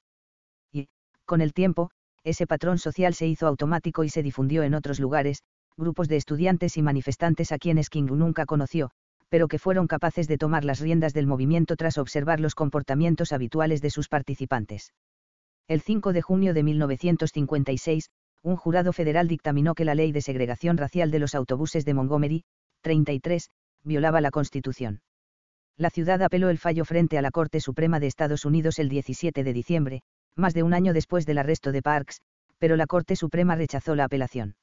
Y, 0.71 0.89
con 1.25 1.41
el 1.41 1.53
tiempo, 1.53 1.91
ese 2.23 2.47
patrón 2.47 2.79
social 2.79 3.13
se 3.13 3.27
hizo 3.27 3.45
automático 3.45 4.03
y 4.03 4.09
se 4.09 4.23
difundió 4.23 4.63
en 4.63 4.73
otros 4.73 4.99
lugares, 4.99 5.43
grupos 5.77 6.07
de 6.07 6.17
estudiantes 6.17 6.77
y 6.77 6.81
manifestantes 6.81 7.51
a 7.51 7.57
quienes 7.57 7.89
King 7.89 8.07
nunca 8.11 8.45
conoció, 8.45 8.91
pero 9.29 9.47
que 9.47 9.59
fueron 9.59 9.87
capaces 9.87 10.27
de 10.27 10.37
tomar 10.37 10.65
las 10.65 10.79
riendas 10.79 11.13
del 11.13 11.27
movimiento 11.27 11.75
tras 11.75 11.97
observar 11.97 12.39
los 12.39 12.55
comportamientos 12.55 13.31
habituales 13.31 13.81
de 13.81 13.89
sus 13.89 14.09
participantes. 14.09 14.93
El 15.67 15.81
5 15.81 16.11
de 16.11 16.21
junio 16.21 16.53
de 16.53 16.63
1956, 16.63 18.09
un 18.43 18.55
jurado 18.57 18.91
federal 18.91 19.27
dictaminó 19.27 19.75
que 19.75 19.85
la 19.85 19.95
ley 19.95 20.11
de 20.11 20.21
segregación 20.21 20.77
racial 20.77 21.11
de 21.11 21.19
los 21.19 21.35
autobuses 21.35 21.85
de 21.85 21.93
Montgomery, 21.93 22.43
33, 22.81 23.49
violaba 23.83 24.19
la 24.19 24.31
Constitución. 24.31 25.01
La 25.77 25.89
ciudad 25.89 26.21
apeló 26.21 26.49
el 26.49 26.57
fallo 26.57 26.85
frente 26.85 27.17
a 27.17 27.21
la 27.21 27.31
Corte 27.31 27.59
Suprema 27.59 27.99
de 27.99 28.07
Estados 28.07 28.45
Unidos 28.45 28.79
el 28.79 28.89
17 28.89 29.43
de 29.43 29.53
diciembre, 29.53 30.01
más 30.35 30.53
de 30.53 30.63
un 30.63 30.73
año 30.73 30.93
después 30.93 31.25
del 31.25 31.37
arresto 31.37 31.71
de 31.71 31.81
Parks, 31.81 32.21
pero 32.57 32.75
la 32.75 32.87
Corte 32.87 33.15
Suprema 33.15 33.55
rechazó 33.55 33.95
la 33.95 34.05
apelación. 34.05 34.55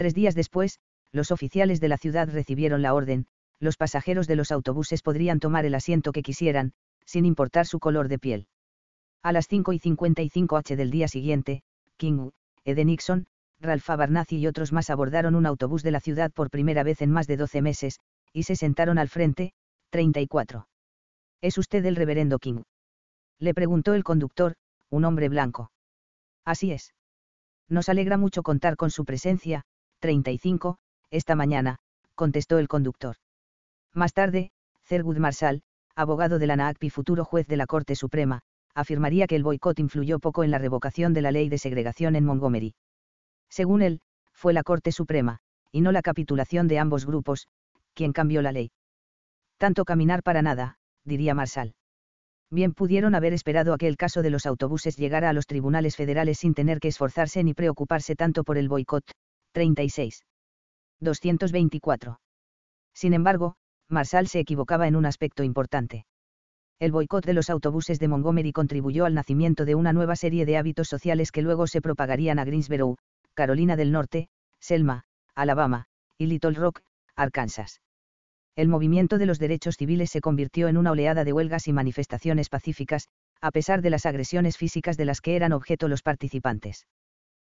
Tres 0.00 0.14
días 0.14 0.34
después, 0.34 0.78
los 1.12 1.30
oficiales 1.30 1.78
de 1.78 1.88
la 1.88 1.98
ciudad 1.98 2.26
recibieron 2.26 2.80
la 2.80 2.94
orden, 2.94 3.26
los 3.58 3.76
pasajeros 3.76 4.26
de 4.26 4.34
los 4.34 4.50
autobuses 4.50 5.02
podrían 5.02 5.40
tomar 5.40 5.66
el 5.66 5.74
asiento 5.74 6.12
que 6.12 6.22
quisieran, 6.22 6.72
sin 7.04 7.26
importar 7.26 7.66
su 7.66 7.80
color 7.80 8.08
de 8.08 8.18
piel. 8.18 8.46
A 9.22 9.32
las 9.32 9.46
5 9.46 9.74
y 9.74 9.78
55 9.78 10.56
h 10.56 10.74
del 10.74 10.90
día 10.90 11.06
siguiente, 11.06 11.62
King, 11.98 12.30
Ed 12.64 12.82
Nixon, 12.82 13.26
Ralph 13.60 13.90
Abernathy 13.90 14.38
y 14.38 14.46
otros 14.46 14.72
más 14.72 14.88
abordaron 14.88 15.34
un 15.34 15.44
autobús 15.44 15.82
de 15.82 15.90
la 15.90 16.00
ciudad 16.00 16.32
por 16.32 16.48
primera 16.48 16.82
vez 16.82 17.02
en 17.02 17.10
más 17.10 17.26
de 17.26 17.36
12 17.36 17.60
meses, 17.60 18.00
y 18.32 18.44
se 18.44 18.56
sentaron 18.56 18.96
al 18.96 19.10
frente, 19.10 19.52
34. 19.90 20.66
¿Es 21.42 21.58
usted 21.58 21.84
el 21.84 21.96
reverendo 21.96 22.38
King? 22.38 22.62
Le 23.38 23.52
preguntó 23.52 23.92
el 23.92 24.02
conductor, 24.02 24.54
un 24.88 25.04
hombre 25.04 25.28
blanco. 25.28 25.70
Así 26.46 26.72
es. 26.72 26.94
Nos 27.68 27.90
alegra 27.90 28.16
mucho 28.16 28.42
contar 28.42 28.76
con 28.76 28.90
su 28.90 29.04
presencia, 29.04 29.66
35, 30.00 30.78
esta 31.10 31.34
mañana, 31.36 31.78
contestó 32.14 32.58
el 32.58 32.68
conductor. 32.68 33.16
Más 33.94 34.12
tarde, 34.12 34.50
Thurgood 34.88 35.18
Marshall, 35.18 35.62
abogado 35.94 36.38
de 36.38 36.46
la 36.46 36.56
NAACP 36.56 36.84
y 36.84 36.90
futuro 36.90 37.24
juez 37.24 37.46
de 37.46 37.56
la 37.56 37.66
Corte 37.66 37.94
Suprema, 37.94 38.40
afirmaría 38.74 39.26
que 39.26 39.36
el 39.36 39.42
boicot 39.42 39.78
influyó 39.78 40.18
poco 40.18 40.44
en 40.44 40.50
la 40.50 40.58
revocación 40.58 41.12
de 41.12 41.22
la 41.22 41.32
ley 41.32 41.48
de 41.48 41.58
segregación 41.58 42.16
en 42.16 42.24
Montgomery. 42.24 42.74
Según 43.48 43.82
él, 43.82 44.00
fue 44.32 44.52
la 44.52 44.62
Corte 44.62 44.92
Suprema, 44.92 45.38
y 45.72 45.80
no 45.80 45.92
la 45.92 46.02
capitulación 46.02 46.66
de 46.68 46.78
ambos 46.78 47.04
grupos, 47.04 47.46
quien 47.94 48.12
cambió 48.12 48.42
la 48.42 48.52
ley. 48.52 48.70
Tanto 49.58 49.84
caminar 49.84 50.22
para 50.22 50.40
nada, 50.40 50.76
diría 51.04 51.34
Marshall. 51.34 51.74
Bien 52.50 52.72
pudieron 52.72 53.14
haber 53.14 53.32
esperado 53.32 53.74
a 53.74 53.78
que 53.78 53.86
el 53.86 53.96
caso 53.96 54.22
de 54.22 54.30
los 54.30 54.46
autobuses 54.46 54.96
llegara 54.96 55.28
a 55.28 55.32
los 55.32 55.46
tribunales 55.46 55.96
federales 55.96 56.38
sin 56.38 56.54
tener 56.54 56.80
que 56.80 56.88
esforzarse 56.88 57.44
ni 57.44 57.54
preocuparse 57.54 58.16
tanto 58.16 58.42
por 58.42 58.58
el 58.58 58.68
boicot. 58.68 59.04
36. 59.52 60.24
224. 61.00 62.20
Sin 62.94 63.14
embargo, 63.14 63.56
Marshall 63.88 64.28
se 64.28 64.40
equivocaba 64.40 64.86
en 64.86 64.96
un 64.96 65.06
aspecto 65.06 65.42
importante 65.42 66.06
el 66.80 66.92
boicot 66.92 67.26
de 67.26 67.34
los 67.34 67.50
autobuses 67.50 67.98
de 68.00 68.08
Montgomery 68.08 68.52
contribuyó 68.52 69.04
al 69.04 69.12
nacimiento 69.12 69.66
de 69.66 69.74
una 69.74 69.92
nueva 69.92 70.16
serie 70.16 70.46
de 70.46 70.56
hábitos 70.56 70.88
sociales 70.88 71.30
que 71.30 71.42
luego 71.42 71.66
se 71.66 71.82
propagarían 71.82 72.38
a 72.38 72.44
Greensboro, 72.46 72.96
Carolina 73.34 73.76
del 73.76 73.92
Norte, 73.92 74.28
Selma, 74.60 75.04
Alabama, 75.34 75.84
y 76.16 76.26
Little 76.26 76.52
Rock, 76.52 76.80
Arkansas. 77.14 77.82
El 78.56 78.68
movimiento 78.68 79.18
de 79.18 79.26
los 79.26 79.38
derechos 79.38 79.76
civiles 79.76 80.10
se 80.10 80.22
convirtió 80.22 80.68
en 80.68 80.78
una 80.78 80.90
oleada 80.92 81.22
de 81.22 81.34
huelgas 81.34 81.68
y 81.68 81.74
manifestaciones 81.74 82.48
pacíficas, 82.48 83.08
a 83.42 83.50
pesar 83.50 83.82
de 83.82 83.90
las 83.90 84.06
agresiones 84.06 84.56
físicas 84.56 84.96
de 84.96 85.04
las 85.04 85.20
que 85.20 85.36
eran 85.36 85.52
objeto 85.52 85.86
los 85.86 86.02
participantes. 86.02 86.86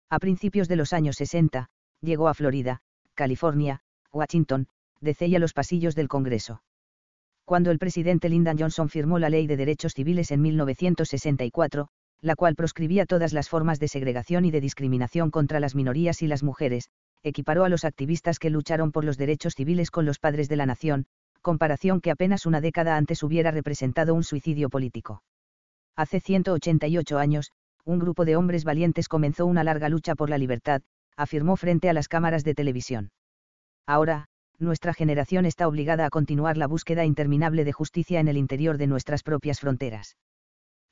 A 0.10 0.18
principios 0.18 0.68
de 0.68 0.76
los 0.76 0.92
años 0.92 1.18
60, 1.18 1.70
llegó 2.02 2.28
a 2.28 2.34
Florida, 2.34 2.82
California, 3.14 3.82
Washington, 4.12 4.68
DC 5.02 5.28
y 5.28 5.36
a 5.36 5.40
los 5.40 5.54
pasillos 5.54 5.96
del 5.96 6.08
Congreso 6.08 6.62
cuando 7.50 7.72
el 7.72 7.80
presidente 7.80 8.30
Lyndon 8.30 8.60
Johnson 8.60 8.90
firmó 8.90 9.18
la 9.18 9.32
Ley 9.32 9.48
de 9.48 9.58
Derechos 9.58 9.96
Civiles 9.96 10.30
en 10.30 10.40
1964, 10.40 11.88
la 12.22 12.36
cual 12.36 12.54
proscribía 12.54 13.08
todas 13.08 13.34
las 13.34 13.50
formas 13.50 13.80
de 13.80 13.88
segregación 13.88 14.46
y 14.46 14.52
de 14.52 14.62
discriminación 14.62 15.32
contra 15.32 15.60
las 15.60 15.74
minorías 15.74 16.22
y 16.22 16.28
las 16.28 16.44
mujeres, 16.44 16.92
equiparó 17.24 17.64
a 17.64 17.70
los 17.70 17.86
activistas 17.86 18.38
que 18.38 18.52
lucharon 18.52 18.92
por 18.92 19.04
los 19.04 19.18
derechos 19.18 19.56
civiles 19.56 19.90
con 19.90 20.06
los 20.06 20.20
padres 20.20 20.48
de 20.48 20.58
la 20.58 20.68
nación, 20.68 21.08
comparación 21.42 22.02
que 22.02 22.12
apenas 22.12 22.46
una 22.46 22.62
década 22.62 22.98
antes 22.98 23.24
hubiera 23.24 23.50
representado 23.50 24.14
un 24.14 24.24
suicidio 24.24 24.70
político. 24.70 25.24
Hace 25.96 26.20
188 26.20 27.18
años, 27.18 27.52
un 27.84 27.98
grupo 27.98 28.26
de 28.26 28.36
hombres 28.36 28.64
valientes 28.64 29.08
comenzó 29.08 29.48
una 29.48 29.64
larga 29.64 29.90
lucha 29.90 30.14
por 30.14 30.30
la 30.30 30.38
libertad, 30.38 30.84
afirmó 31.20 31.58
frente 31.58 31.90
a 31.90 31.94
las 31.94 32.08
cámaras 32.08 32.46
de 32.46 32.56
televisión. 32.56 33.12
Ahora, 33.86 34.26
nuestra 34.58 34.94
generación 34.94 35.46
está 35.46 35.68
obligada 35.68 36.06
a 36.06 36.10
continuar 36.10 36.56
la 36.56 36.68
búsqueda 36.68 37.04
interminable 37.04 37.66
de 37.66 37.74
justicia 37.74 38.22
en 38.22 38.30
el 38.30 38.38
interior 38.38 38.78
de 38.78 38.88
nuestras 38.88 39.22
propias 39.22 39.60
fronteras. 39.60 40.16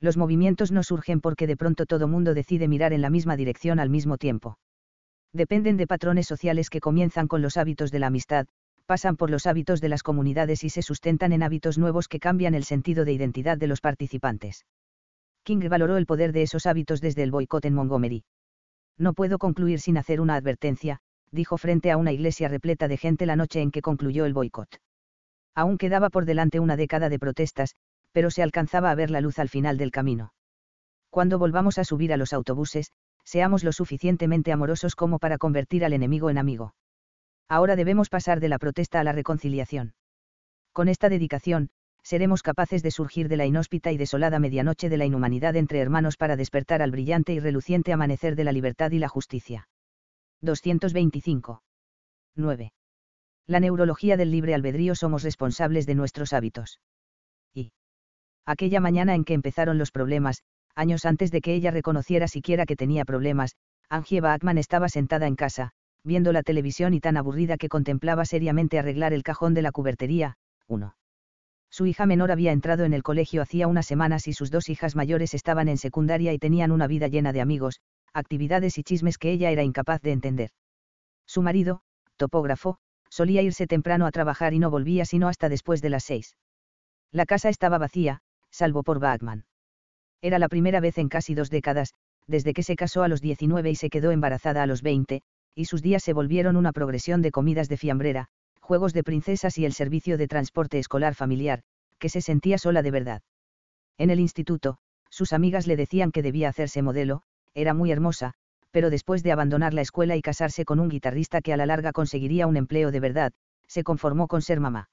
Los 0.00 0.16
movimientos 0.16 0.70
no 0.70 0.82
surgen 0.82 1.20
porque 1.20 1.46
de 1.46 1.56
pronto 1.56 1.86
todo 1.86 2.08
mundo 2.08 2.34
decide 2.34 2.68
mirar 2.68 2.92
en 2.92 3.00
la 3.00 3.10
misma 3.10 3.36
dirección 3.36 3.80
al 3.80 3.88
mismo 3.88 4.18
tiempo. 4.18 4.58
Dependen 5.32 5.76
de 5.78 5.86
patrones 5.86 6.26
sociales 6.26 6.68
que 6.70 6.80
comienzan 6.80 7.26
con 7.26 7.40
los 7.40 7.56
hábitos 7.56 7.90
de 7.90 7.98
la 7.98 8.08
amistad, 8.08 8.46
pasan 8.86 9.16
por 9.16 9.30
los 9.30 9.46
hábitos 9.46 9.80
de 9.80 9.88
las 9.88 10.02
comunidades 10.02 10.62
y 10.62 10.70
se 10.70 10.82
sustentan 10.82 11.32
en 11.32 11.42
hábitos 11.42 11.78
nuevos 11.78 12.06
que 12.06 12.20
cambian 12.20 12.54
el 12.54 12.64
sentido 12.64 13.04
de 13.04 13.12
identidad 13.12 13.58
de 13.58 13.66
los 13.66 13.80
participantes. 13.80 14.66
King 15.42 15.68
valoró 15.68 15.96
el 15.96 16.06
poder 16.06 16.32
de 16.32 16.42
esos 16.42 16.66
hábitos 16.66 17.00
desde 17.00 17.22
el 17.22 17.30
boicot 17.30 17.64
en 17.64 17.74
Montgomery. 17.74 18.24
No 18.98 19.14
puedo 19.14 19.38
concluir 19.38 19.80
sin 19.80 19.96
hacer 19.96 20.20
una 20.20 20.34
advertencia, 20.34 20.98
dijo 21.30 21.56
frente 21.56 21.90
a 21.90 21.96
una 21.96 22.12
iglesia 22.12 22.48
repleta 22.48 22.88
de 22.88 22.96
gente 22.96 23.26
la 23.26 23.36
noche 23.36 23.60
en 23.60 23.70
que 23.70 23.82
concluyó 23.82 24.26
el 24.26 24.34
boicot. 24.34 24.80
Aún 25.54 25.78
quedaba 25.78 26.10
por 26.10 26.24
delante 26.24 26.60
una 26.60 26.76
década 26.76 27.08
de 27.08 27.18
protestas, 27.18 27.74
pero 28.12 28.30
se 28.30 28.42
alcanzaba 28.42 28.90
a 28.90 28.94
ver 28.94 29.10
la 29.10 29.20
luz 29.20 29.38
al 29.38 29.48
final 29.48 29.78
del 29.78 29.90
camino. 29.90 30.32
Cuando 31.10 31.38
volvamos 31.38 31.78
a 31.78 31.84
subir 31.84 32.12
a 32.12 32.16
los 32.16 32.32
autobuses, 32.32 32.92
seamos 33.24 33.64
lo 33.64 33.72
suficientemente 33.72 34.52
amorosos 34.52 34.94
como 34.96 35.18
para 35.18 35.38
convertir 35.38 35.84
al 35.84 35.92
enemigo 35.92 36.30
en 36.30 36.38
amigo. 36.38 36.74
Ahora 37.48 37.76
debemos 37.76 38.08
pasar 38.08 38.40
de 38.40 38.48
la 38.48 38.58
protesta 38.58 39.00
a 39.00 39.04
la 39.04 39.12
reconciliación. 39.12 39.94
Con 40.72 40.88
esta 40.88 41.08
dedicación, 41.08 41.70
seremos 42.08 42.42
capaces 42.42 42.82
de 42.82 42.90
surgir 42.90 43.28
de 43.28 43.36
la 43.36 43.44
inhóspita 43.44 43.92
y 43.92 43.98
desolada 43.98 44.38
medianoche 44.38 44.88
de 44.88 44.96
la 44.96 45.04
inhumanidad 45.04 45.56
entre 45.56 45.78
hermanos 45.78 46.16
para 46.16 46.36
despertar 46.36 46.80
al 46.80 46.90
brillante 46.90 47.34
y 47.34 47.38
reluciente 47.38 47.92
amanecer 47.92 48.34
de 48.34 48.44
la 48.44 48.52
libertad 48.52 48.92
y 48.92 48.98
la 48.98 49.08
justicia. 49.08 49.68
225. 50.40 51.62
9. 52.34 52.72
La 53.46 53.60
neurología 53.60 54.16
del 54.16 54.30
libre 54.30 54.54
albedrío 54.54 54.94
somos 54.94 55.22
responsables 55.22 55.84
de 55.84 55.96
nuestros 55.96 56.32
hábitos. 56.32 56.80
Y. 57.52 57.72
Aquella 58.46 58.80
mañana 58.80 59.14
en 59.14 59.24
que 59.24 59.34
empezaron 59.34 59.76
los 59.76 59.90
problemas, 59.90 60.44
años 60.74 61.04
antes 61.04 61.30
de 61.30 61.42
que 61.42 61.52
ella 61.52 61.72
reconociera 61.72 62.26
siquiera 62.26 62.64
que 62.64 62.76
tenía 62.76 63.04
problemas, 63.04 63.54
Angie 63.90 64.22
Bachman 64.22 64.56
estaba 64.56 64.88
sentada 64.88 65.26
en 65.26 65.36
casa, 65.36 65.72
viendo 66.04 66.32
la 66.32 66.42
televisión 66.42 66.94
y 66.94 67.00
tan 67.00 67.18
aburrida 67.18 67.58
que 67.58 67.68
contemplaba 67.68 68.24
seriamente 68.24 68.78
arreglar 68.78 69.12
el 69.12 69.22
cajón 69.22 69.52
de 69.52 69.60
la 69.60 69.72
cubertería. 69.72 70.38
1. 70.68 70.94
Su 71.70 71.86
hija 71.86 72.06
menor 72.06 72.30
había 72.32 72.52
entrado 72.52 72.84
en 72.84 72.94
el 72.94 73.02
colegio 73.02 73.42
hacía 73.42 73.68
unas 73.68 73.86
semanas 73.86 74.26
y 74.26 74.32
sus 74.32 74.50
dos 74.50 74.68
hijas 74.68 74.96
mayores 74.96 75.34
estaban 75.34 75.68
en 75.68 75.76
secundaria 75.76 76.32
y 76.32 76.38
tenían 76.38 76.72
una 76.72 76.86
vida 76.86 77.08
llena 77.08 77.32
de 77.32 77.40
amigos, 77.40 77.80
actividades 78.12 78.78
y 78.78 78.82
chismes 78.82 79.18
que 79.18 79.30
ella 79.30 79.50
era 79.50 79.62
incapaz 79.62 80.00
de 80.02 80.12
entender. 80.12 80.50
Su 81.26 81.42
marido, 81.42 81.82
topógrafo, 82.16 82.78
solía 83.10 83.42
irse 83.42 83.66
temprano 83.66 84.06
a 84.06 84.10
trabajar 84.10 84.54
y 84.54 84.58
no 84.58 84.70
volvía 84.70 85.04
sino 85.04 85.28
hasta 85.28 85.48
después 85.48 85.82
de 85.82 85.90
las 85.90 86.04
seis. 86.04 86.36
La 87.12 87.26
casa 87.26 87.48
estaba 87.48 87.78
vacía, 87.78 88.20
salvo 88.50 88.82
por 88.82 88.98
Bachman. 88.98 89.44
Era 90.20 90.38
la 90.38 90.48
primera 90.48 90.80
vez 90.80 90.98
en 90.98 91.08
casi 91.08 91.34
dos 91.34 91.50
décadas, 91.50 91.94
desde 92.26 92.52
que 92.52 92.62
se 92.62 92.76
casó 92.76 93.02
a 93.02 93.08
los 93.08 93.20
19 93.20 93.70
y 93.70 93.76
se 93.76 93.88
quedó 93.88 94.10
embarazada 94.10 94.62
a 94.62 94.66
los 94.66 94.82
20, 94.82 95.22
y 95.54 95.64
sus 95.66 95.82
días 95.82 96.02
se 96.02 96.12
volvieron 96.12 96.56
una 96.56 96.72
progresión 96.72 97.22
de 97.22 97.30
comidas 97.30 97.68
de 97.68 97.76
fiambrera, 97.76 98.28
juegos 98.68 98.92
de 98.92 99.02
princesas 99.02 99.56
y 99.56 99.64
el 99.64 99.72
servicio 99.72 100.18
de 100.18 100.28
transporte 100.28 100.78
escolar 100.78 101.14
familiar, 101.14 101.62
que 101.98 102.10
se 102.10 102.20
sentía 102.20 102.58
sola 102.58 102.82
de 102.82 102.90
verdad. 102.90 103.22
En 103.96 104.10
el 104.10 104.20
instituto, 104.20 104.76
sus 105.08 105.32
amigas 105.32 105.66
le 105.66 105.74
decían 105.74 106.12
que 106.12 106.20
debía 106.20 106.50
hacerse 106.50 106.82
modelo, 106.82 107.22
era 107.54 107.72
muy 107.72 107.90
hermosa, 107.90 108.34
pero 108.70 108.90
después 108.90 109.22
de 109.22 109.32
abandonar 109.32 109.72
la 109.72 109.80
escuela 109.80 110.16
y 110.16 110.20
casarse 110.20 110.66
con 110.66 110.80
un 110.80 110.90
guitarrista 110.90 111.40
que 111.40 111.54
a 111.54 111.56
la 111.56 111.64
larga 111.64 111.92
conseguiría 111.92 112.46
un 112.46 112.58
empleo 112.58 112.90
de 112.90 113.00
verdad, 113.00 113.32
se 113.66 113.84
conformó 113.84 114.28
con 114.28 114.42
ser 114.42 114.60
mamá. 114.60 114.90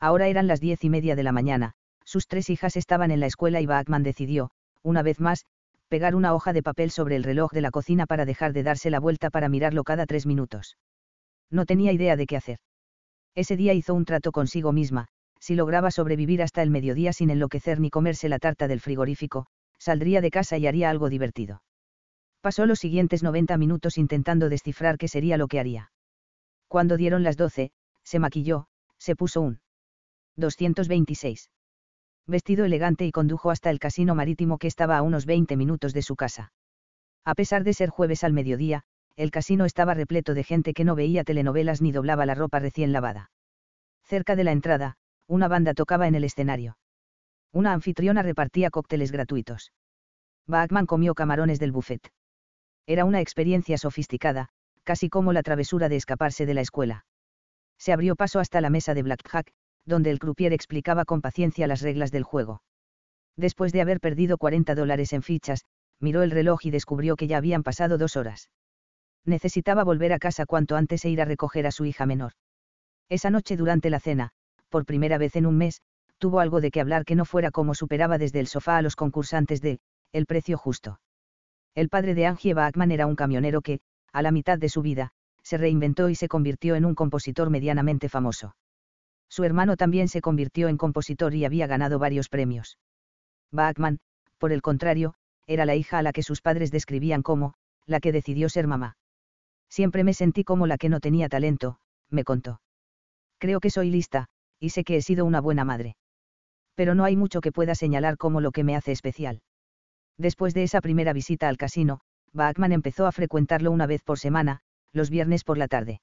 Ahora 0.00 0.26
eran 0.26 0.48
las 0.48 0.58
diez 0.58 0.82
y 0.82 0.90
media 0.90 1.14
de 1.14 1.22
la 1.22 1.30
mañana, 1.30 1.74
sus 2.04 2.26
tres 2.26 2.50
hijas 2.50 2.76
estaban 2.76 3.12
en 3.12 3.20
la 3.20 3.26
escuela 3.26 3.60
y 3.60 3.66
Bachman 3.66 4.02
decidió, 4.02 4.50
una 4.82 5.04
vez 5.04 5.20
más, 5.20 5.44
pegar 5.86 6.16
una 6.16 6.34
hoja 6.34 6.52
de 6.52 6.64
papel 6.64 6.90
sobre 6.90 7.14
el 7.14 7.22
reloj 7.22 7.52
de 7.52 7.60
la 7.60 7.70
cocina 7.70 8.06
para 8.06 8.24
dejar 8.24 8.52
de 8.52 8.64
darse 8.64 8.90
la 8.90 8.98
vuelta 8.98 9.30
para 9.30 9.48
mirarlo 9.48 9.84
cada 9.84 10.06
tres 10.06 10.26
minutos. 10.26 10.76
No 11.52 11.66
tenía 11.66 11.92
idea 11.92 12.16
de 12.16 12.26
qué 12.26 12.36
hacer. 12.36 12.58
Ese 13.36 13.56
día 13.56 13.74
hizo 13.74 13.94
un 13.94 14.06
trato 14.06 14.32
consigo 14.32 14.72
misma, 14.72 15.08
si 15.38 15.54
lograba 15.54 15.90
sobrevivir 15.90 16.42
hasta 16.42 16.62
el 16.62 16.70
mediodía 16.70 17.12
sin 17.12 17.28
enloquecer 17.30 17.78
ni 17.78 17.90
comerse 17.90 18.30
la 18.30 18.38
tarta 18.38 18.66
del 18.66 18.80
frigorífico, 18.80 19.46
saldría 19.78 20.22
de 20.22 20.30
casa 20.30 20.56
y 20.56 20.66
haría 20.66 20.88
algo 20.88 21.10
divertido. 21.10 21.62
Pasó 22.40 22.64
los 22.64 22.78
siguientes 22.78 23.22
90 23.22 23.58
minutos 23.58 23.98
intentando 23.98 24.48
descifrar 24.48 24.96
qué 24.96 25.06
sería 25.06 25.36
lo 25.36 25.48
que 25.48 25.60
haría. 25.60 25.92
Cuando 26.66 26.96
dieron 26.96 27.22
las 27.22 27.36
12, 27.36 27.72
se 28.02 28.18
maquilló, 28.18 28.68
se 28.98 29.14
puso 29.14 29.42
un 29.42 29.60
226 30.36 31.50
vestido 32.26 32.64
elegante 32.64 33.06
y 33.06 33.12
condujo 33.12 33.50
hasta 33.50 33.70
el 33.70 33.78
casino 33.78 34.14
marítimo 34.14 34.58
que 34.58 34.66
estaba 34.66 34.96
a 34.96 35.02
unos 35.02 35.26
20 35.26 35.56
minutos 35.56 35.92
de 35.92 36.02
su 36.02 36.16
casa. 36.16 36.52
A 37.24 37.34
pesar 37.34 37.64
de 37.64 37.74
ser 37.74 37.90
jueves 37.90 38.24
al 38.24 38.32
mediodía, 38.32 38.84
el 39.16 39.30
casino 39.30 39.64
estaba 39.64 39.94
repleto 39.94 40.34
de 40.34 40.44
gente 40.44 40.74
que 40.74 40.84
no 40.84 40.94
veía 40.94 41.24
telenovelas 41.24 41.80
ni 41.80 41.90
doblaba 41.90 42.26
la 42.26 42.34
ropa 42.34 42.58
recién 42.58 42.92
lavada. 42.92 43.30
Cerca 44.04 44.36
de 44.36 44.44
la 44.44 44.52
entrada, 44.52 44.96
una 45.26 45.48
banda 45.48 45.74
tocaba 45.74 46.06
en 46.06 46.14
el 46.14 46.24
escenario. 46.24 46.78
Una 47.52 47.72
anfitriona 47.72 48.22
repartía 48.22 48.70
cócteles 48.70 49.10
gratuitos. 49.10 49.72
Bachman 50.46 50.86
comió 50.86 51.14
camarones 51.14 51.58
del 51.58 51.72
buffet. 51.72 52.12
Era 52.86 53.04
una 53.04 53.20
experiencia 53.20 53.78
sofisticada, 53.78 54.50
casi 54.84 55.08
como 55.08 55.32
la 55.32 55.42
travesura 55.42 55.88
de 55.88 55.96
escaparse 55.96 56.46
de 56.46 56.54
la 56.54 56.60
escuela. 56.60 57.06
Se 57.78 57.92
abrió 57.92 58.14
paso 58.14 58.38
hasta 58.38 58.60
la 58.60 58.70
mesa 58.70 58.94
de 58.94 59.02
blackjack, 59.02 59.50
donde 59.86 60.10
el 60.10 60.18
croupier 60.18 60.52
explicaba 60.52 61.04
con 61.04 61.20
paciencia 61.20 61.66
las 61.66 61.80
reglas 61.80 62.12
del 62.12 62.22
juego. 62.22 62.62
Después 63.36 63.72
de 63.72 63.80
haber 63.80 64.00
perdido 64.00 64.38
40 64.38 64.74
dólares 64.74 65.12
en 65.12 65.22
fichas, 65.22 65.64
miró 66.00 66.22
el 66.22 66.30
reloj 66.30 66.64
y 66.64 66.70
descubrió 66.70 67.16
que 67.16 67.26
ya 67.26 67.38
habían 67.38 67.62
pasado 67.62 67.98
dos 67.98 68.16
horas. 68.16 68.48
Necesitaba 69.26 69.82
volver 69.82 70.12
a 70.12 70.18
casa 70.18 70.46
cuanto 70.46 70.76
antes 70.76 71.04
e 71.04 71.10
ir 71.10 71.20
a 71.20 71.24
recoger 71.24 71.66
a 71.66 71.72
su 71.72 71.84
hija 71.84 72.06
menor. 72.06 72.32
Esa 73.08 73.28
noche 73.28 73.56
durante 73.56 73.90
la 73.90 74.00
cena, 74.00 74.30
por 74.68 74.86
primera 74.86 75.18
vez 75.18 75.36
en 75.36 75.46
un 75.46 75.58
mes, 75.58 75.82
tuvo 76.18 76.40
algo 76.40 76.60
de 76.60 76.70
que 76.70 76.80
hablar 76.80 77.04
que 77.04 77.16
no 77.16 77.24
fuera 77.24 77.50
como 77.50 77.74
superaba 77.74 78.18
desde 78.18 78.40
el 78.40 78.46
sofá 78.46 78.78
a 78.78 78.82
los 78.82 78.96
concursantes 78.96 79.60
de 79.60 79.80
El 80.12 80.26
precio 80.26 80.56
justo. 80.56 81.00
El 81.74 81.88
padre 81.88 82.14
de 82.14 82.26
Angie 82.26 82.54
Bachman 82.54 82.90
era 82.90 83.06
un 83.06 83.16
camionero 83.16 83.60
que, 83.62 83.80
a 84.12 84.22
la 84.22 84.30
mitad 84.30 84.58
de 84.58 84.68
su 84.68 84.80
vida, 84.80 85.10
se 85.42 85.58
reinventó 85.58 86.08
y 86.08 86.14
se 86.14 86.28
convirtió 86.28 86.74
en 86.74 86.84
un 86.84 86.94
compositor 86.94 87.50
medianamente 87.50 88.08
famoso. 88.08 88.56
Su 89.28 89.44
hermano 89.44 89.76
también 89.76 90.08
se 90.08 90.20
convirtió 90.20 90.68
en 90.68 90.76
compositor 90.76 91.34
y 91.34 91.44
había 91.44 91.66
ganado 91.66 91.98
varios 91.98 92.28
premios. 92.28 92.78
Bachman, 93.50 93.98
por 94.38 94.52
el 94.52 94.62
contrario, 94.62 95.14
era 95.46 95.66
la 95.66 95.74
hija 95.74 95.98
a 95.98 96.02
la 96.02 96.12
que 96.12 96.22
sus 96.22 96.40
padres 96.40 96.70
describían 96.70 97.22
como, 97.22 97.54
la 97.86 98.00
que 98.00 98.12
decidió 98.12 98.48
ser 98.48 98.66
mamá. 98.66 98.96
Siempre 99.68 100.04
me 100.04 100.14
sentí 100.14 100.44
como 100.44 100.66
la 100.66 100.78
que 100.78 100.88
no 100.88 101.00
tenía 101.00 101.28
talento, 101.28 101.78
me 102.10 102.24
contó. 102.24 102.60
Creo 103.38 103.60
que 103.60 103.70
soy 103.70 103.90
lista, 103.90 104.26
y 104.58 104.70
sé 104.70 104.84
que 104.84 104.96
he 104.96 105.02
sido 105.02 105.24
una 105.24 105.40
buena 105.40 105.64
madre. 105.64 105.96
Pero 106.74 106.94
no 106.94 107.04
hay 107.04 107.16
mucho 107.16 107.40
que 107.40 107.52
pueda 107.52 107.74
señalar 107.74 108.16
como 108.16 108.40
lo 108.40 108.52
que 108.52 108.64
me 108.64 108.76
hace 108.76 108.92
especial. 108.92 109.42
Después 110.18 110.54
de 110.54 110.62
esa 110.62 110.80
primera 110.80 111.12
visita 111.12 111.48
al 111.48 111.56
casino, 111.56 112.00
Bachman 112.32 112.72
empezó 112.72 113.06
a 113.06 113.12
frecuentarlo 113.12 113.70
una 113.70 113.86
vez 113.86 114.02
por 114.02 114.18
semana, 114.18 114.60
los 114.92 115.10
viernes 115.10 115.44
por 115.44 115.58
la 115.58 115.68
tarde. 115.68 116.00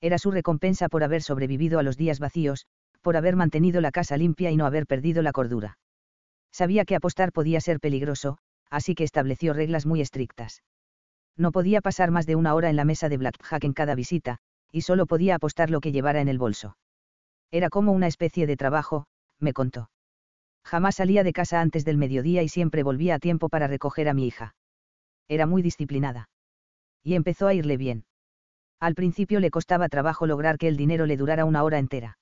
Era 0.00 0.18
su 0.18 0.30
recompensa 0.30 0.88
por 0.88 1.04
haber 1.04 1.22
sobrevivido 1.22 1.78
a 1.78 1.82
los 1.82 1.96
días 1.96 2.18
vacíos, 2.18 2.66
por 3.00 3.16
haber 3.16 3.36
mantenido 3.36 3.80
la 3.80 3.92
casa 3.92 4.16
limpia 4.16 4.50
y 4.50 4.56
no 4.56 4.66
haber 4.66 4.86
perdido 4.86 5.22
la 5.22 5.32
cordura. 5.32 5.78
Sabía 6.52 6.84
que 6.84 6.96
apostar 6.96 7.32
podía 7.32 7.60
ser 7.60 7.80
peligroso, 7.80 8.38
así 8.70 8.94
que 8.94 9.04
estableció 9.04 9.52
reglas 9.54 9.86
muy 9.86 10.00
estrictas. 10.00 10.62
No 11.36 11.52
podía 11.52 11.80
pasar 11.80 12.10
más 12.10 12.26
de 12.26 12.36
una 12.36 12.54
hora 12.54 12.70
en 12.70 12.76
la 12.76 12.84
mesa 12.84 13.08
de 13.08 13.16
blackjack 13.16 13.64
en 13.64 13.72
cada 13.72 13.94
visita, 13.94 14.38
y 14.70 14.82
solo 14.82 15.06
podía 15.06 15.36
apostar 15.36 15.70
lo 15.70 15.80
que 15.80 15.92
llevara 15.92 16.20
en 16.20 16.28
el 16.28 16.38
bolso. 16.38 16.76
Era 17.50 17.68
como 17.68 17.92
una 17.92 18.06
especie 18.06 18.46
de 18.46 18.56
trabajo, 18.56 19.06
me 19.38 19.52
contó. 19.52 19.90
Jamás 20.64 20.96
salía 20.96 21.24
de 21.24 21.32
casa 21.32 21.60
antes 21.60 21.84
del 21.84 21.98
mediodía 21.98 22.42
y 22.42 22.48
siempre 22.48 22.82
volvía 22.82 23.16
a 23.16 23.18
tiempo 23.18 23.48
para 23.48 23.66
recoger 23.66 24.08
a 24.08 24.14
mi 24.14 24.26
hija. 24.26 24.54
Era 25.28 25.46
muy 25.46 25.62
disciplinada. 25.62 26.28
Y 27.02 27.14
empezó 27.14 27.46
a 27.48 27.54
irle 27.54 27.76
bien. 27.76 28.04
Al 28.78 28.94
principio 28.94 29.40
le 29.40 29.50
costaba 29.50 29.88
trabajo 29.88 30.26
lograr 30.26 30.58
que 30.58 30.68
el 30.68 30.76
dinero 30.76 31.06
le 31.06 31.16
durara 31.16 31.44
una 31.44 31.62
hora 31.62 31.78
entera. 31.78 32.18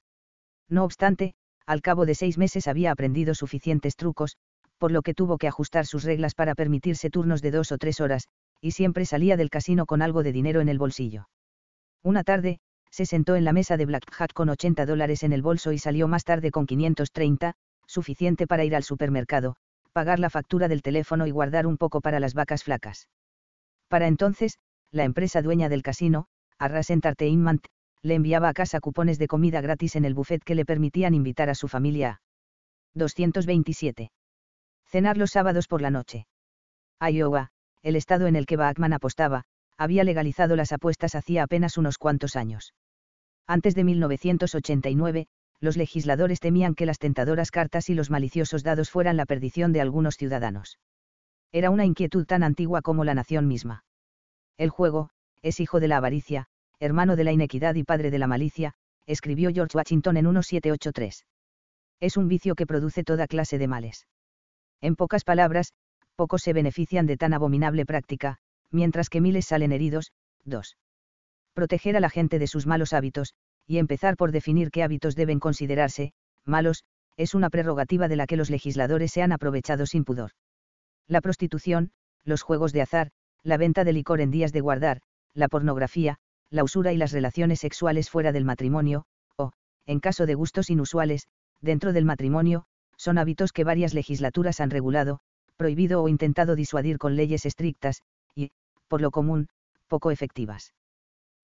No 0.69 0.85
obstante, 0.85 1.35
al 1.67 1.83
cabo 1.83 2.07
de 2.07 2.15
seis 2.15 2.39
meses 2.39 2.67
había 2.67 2.91
aprendido 2.91 3.35
suficientes 3.35 3.97
trucos, 3.97 4.37
por 4.79 4.91
lo 4.91 5.03
que 5.03 5.15
tuvo 5.15 5.39
que 5.39 5.49
ajustar 5.49 5.87
sus 5.87 6.05
reglas 6.05 6.35
para 6.35 6.55
permitirse 6.55 7.11
turnos 7.11 7.43
de 7.43 7.51
dos 7.51 7.71
o 7.73 7.79
tres 7.79 8.01
horas, 8.01 8.29
y 8.61 8.73
siempre 8.73 9.05
salía 9.07 9.37
del 9.37 9.51
casino 9.51 9.87
con 9.87 10.03
algo 10.03 10.23
de 10.23 10.33
dinero 10.33 10.61
en 10.61 10.69
el 10.69 10.79
bolsillo. 10.79 11.29
Una 12.03 12.25
tarde, 12.25 12.61
se 12.91 13.07
sentó 13.07 13.37
en 13.37 13.45
la 13.45 13.53
mesa 13.53 13.77
de 13.77 13.87
Black 13.87 14.33
con 14.33 14.49
80 14.49 14.85
dólares 14.87 15.23
en 15.23 15.33
el 15.33 15.43
bolso 15.43 15.73
y 15.73 15.79
salió 15.79 16.09
más 16.09 16.25
tarde 16.25 16.51
con 16.51 16.67
530, 16.67 17.55
suficiente 17.87 18.47
para 18.47 18.65
ir 18.65 18.75
al 18.75 18.83
supermercado, 18.83 19.57
pagar 19.93 20.19
la 20.19 20.31
factura 20.31 20.69
del 20.69 20.83
teléfono 20.83 21.27
y 21.27 21.31
guardar 21.31 21.67
un 21.67 21.77
poco 21.77 22.01
para 22.01 22.21
las 22.21 22.35
vacas 22.35 22.65
flacas. 22.65 23.09
Para 23.89 24.07
entonces, 24.07 24.59
la 24.91 25.05
empresa 25.05 25.43
dueña 25.43 25.69
del 25.69 25.83
casino, 25.83 26.27
Arras 26.59 26.91
Entertainment, 26.91 27.67
le 28.03 28.15
enviaba 28.15 28.49
a 28.49 28.55
casa 28.55 28.81
cupones 28.81 29.19
de 29.19 29.29
comida 29.29 29.61
gratis 29.61 29.97
en 29.97 30.05
el 30.05 30.15
buffet 30.15 30.43
que 30.43 30.55
le 30.55 30.65
permitían 30.65 31.15
invitar 31.15 31.51
a 31.51 31.55
su 31.55 31.69
familia. 31.69 32.21
227. 32.95 34.11
Cenar 34.87 35.17
los 35.17 35.31
sábados 35.31 35.69
por 35.69 35.83
la 35.83 35.91
noche. 35.91 36.27
Iowa, 37.01 37.51
el 37.83 37.97
estado 37.97 38.27
en 38.27 38.37
el 38.37 38.47
que 38.47 38.57
Bachman 38.57 38.93
apostaba, 38.93 39.45
había 39.77 40.05
legalizado 40.05 40.57
las 40.57 40.73
apuestas 40.73 41.15
hacía 41.15 41.43
apenas 41.43 41.79
unos 41.79 41.97
cuantos 41.99 42.37
años. 42.37 42.75
Antes 43.47 43.75
de 43.75 43.85
1989, 43.85 45.27
los 45.61 45.77
legisladores 45.77 46.41
temían 46.41 46.75
que 46.75 46.87
las 46.87 46.99
tentadoras 46.99 47.51
cartas 47.51 47.89
y 47.91 47.95
los 47.95 48.11
maliciosos 48.11 48.63
dados 48.63 48.91
fueran 48.91 49.17
la 49.17 49.27
perdición 49.27 49.73
de 49.73 49.81
algunos 49.81 50.17
ciudadanos. 50.17 50.79
Era 51.53 51.71
una 51.71 51.85
inquietud 51.85 52.27
tan 52.27 52.43
antigua 52.43 52.83
como 52.83 53.05
la 53.05 53.15
nación 53.15 53.49
misma. 53.49 53.85
El 54.57 54.71
juego, 54.71 55.11
es 55.43 55.61
hijo 55.61 55.81
de 55.81 55.89
la 55.89 55.97
avaricia, 55.97 56.47
hermano 56.79 57.17
de 57.17 57.25
la 57.25 57.33
inequidad 57.33 57.75
y 57.75 57.85
padre 57.85 58.11
de 58.11 58.19
la 58.19 58.27
malicia, 58.27 58.75
escribió 59.07 59.51
George 59.53 59.77
Washington 59.77 60.17
en 60.17 60.27
1783. 60.27 61.27
Es 62.01 62.17
un 62.17 62.29
vicio 62.29 62.55
que 62.55 62.67
produce 62.67 63.05
toda 63.05 63.27
clase 63.27 63.59
de 63.59 63.69
males. 63.69 64.07
En 64.81 64.97
pocas 64.97 65.25
palabras, 65.25 65.73
pocos 66.21 66.43
se 66.43 66.53
benefician 66.53 67.07
de 67.07 67.17
tan 67.17 67.33
abominable 67.33 67.87
práctica, 67.87 68.37
mientras 68.71 69.09
que 69.09 69.23
miles 69.23 69.47
salen 69.47 69.73
heridos. 69.73 70.13
2. 70.45 70.77
Proteger 71.55 71.97
a 71.97 72.01
la 72.01 72.11
gente 72.11 72.39
de 72.39 72.47
sus 72.47 72.67
malos 72.67 72.93
hábitos, 72.93 73.33
y 73.67 73.79
empezar 73.79 74.19
por 74.19 74.31
definir 74.31 74.71
qué 74.71 74.83
hábitos 74.83 75.17
deben 75.17 75.41
considerarse, 75.41 76.13
malos, 76.45 76.85
es 77.17 77.35
una 77.35 77.49
prerrogativa 77.49 78.07
de 78.07 78.17
la 78.17 78.27
que 78.27 78.37
los 78.37 78.51
legisladores 78.51 79.13
se 79.13 79.23
han 79.23 79.33
aprovechado 79.33 79.87
sin 79.87 80.05
pudor. 80.05 80.33
La 81.09 81.23
prostitución, 81.23 81.91
los 82.23 82.43
juegos 82.43 82.75
de 82.75 82.83
azar, 82.83 83.13
la 83.43 83.57
venta 83.57 83.83
de 83.85 83.95
licor 83.95 84.21
en 84.21 84.31
días 84.31 84.53
de 84.53 84.61
guardar, 84.61 85.01
la 85.33 85.49
pornografía, 85.49 86.19
la 86.51 86.65
usura 86.65 86.93
y 86.93 86.99
las 86.99 87.13
relaciones 87.13 87.61
sexuales 87.61 88.11
fuera 88.11 88.31
del 88.31 88.45
matrimonio, 88.45 89.07
o, 89.39 89.53
en 89.87 90.01
caso 90.01 90.27
de 90.27 90.35
gustos 90.35 90.69
inusuales, 90.69 91.29
dentro 91.63 91.95
del 91.95 92.05
matrimonio, 92.05 92.67
son 92.99 93.17
hábitos 93.17 93.55
que 93.55 93.65
varias 93.65 93.95
legislaturas 93.95 94.61
han 94.61 94.69
regulado, 94.69 95.21
prohibido 95.61 96.03
o 96.03 96.09
intentado 96.09 96.57
disuadir 96.57 96.97
con 96.97 97.17
leyes 97.17 97.45
estrictas, 97.45 98.01
y, 98.35 98.51
por 98.89 99.03
lo 99.03 99.11
común, 99.11 99.49
poco 99.89 100.11
efectivas. 100.11 100.73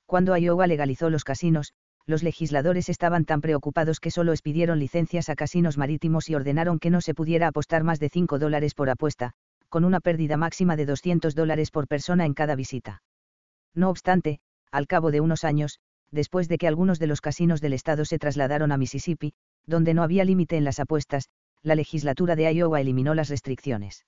Cuando 0.07 0.35
Iowa 0.35 0.67
legalizó 0.67 1.11
los 1.11 1.23
casinos, 1.23 1.75
los 2.07 2.23
legisladores 2.23 2.89
estaban 2.89 3.27
tan 3.27 3.43
preocupados 3.43 4.01
que 4.01 4.11
solo 4.11 4.33
expidieron 4.33 4.79
licencias 4.79 5.29
a 5.29 5.37
casinos 5.37 5.77
marítimos 5.77 6.31
y 6.31 6.35
ordenaron 6.35 6.79
que 6.79 6.89
no 6.89 7.03
se 7.03 7.13
pudiera 7.13 7.49
apostar 7.49 7.85
más 7.85 8.01
de 8.01 8.09
5 8.09 8.39
dólares 8.39 8.73
por 8.73 8.89
apuesta, 8.89 9.33
con 9.69 9.85
una 9.85 10.01
pérdida 10.01 10.39
máxima 10.39 10.77
de 10.77 10.87
200 10.87 11.35
dólares 11.35 11.71
por 11.71 11.87
persona 11.87 12.25
en 12.25 12.33
cada 12.33 12.57
visita. 12.57 13.03
No 13.75 13.91
obstante, 13.91 14.39
al 14.73 14.87
cabo 14.87 15.11
de 15.11 15.21
unos 15.21 15.45
años, 15.45 15.79
después 16.11 16.49
de 16.49 16.57
que 16.57 16.69
algunos 16.69 16.99
de 16.99 17.07
los 17.07 17.21
casinos 17.21 17.61
del 17.61 17.75
estado 17.75 18.07
se 18.07 18.19
trasladaron 18.19 18.73
a 18.73 18.79
Mississippi, 18.79 19.35
donde 19.67 19.93
no 19.93 20.03
había 20.03 20.25
límite 20.25 20.57
en 20.57 20.65
las 20.65 20.81
apuestas, 20.81 21.29
la 21.67 21.75
legislatura 21.75 22.37
de 22.37 22.53
Iowa 22.55 22.81
eliminó 22.81 23.13
las 23.13 23.29
restricciones. 23.29 24.07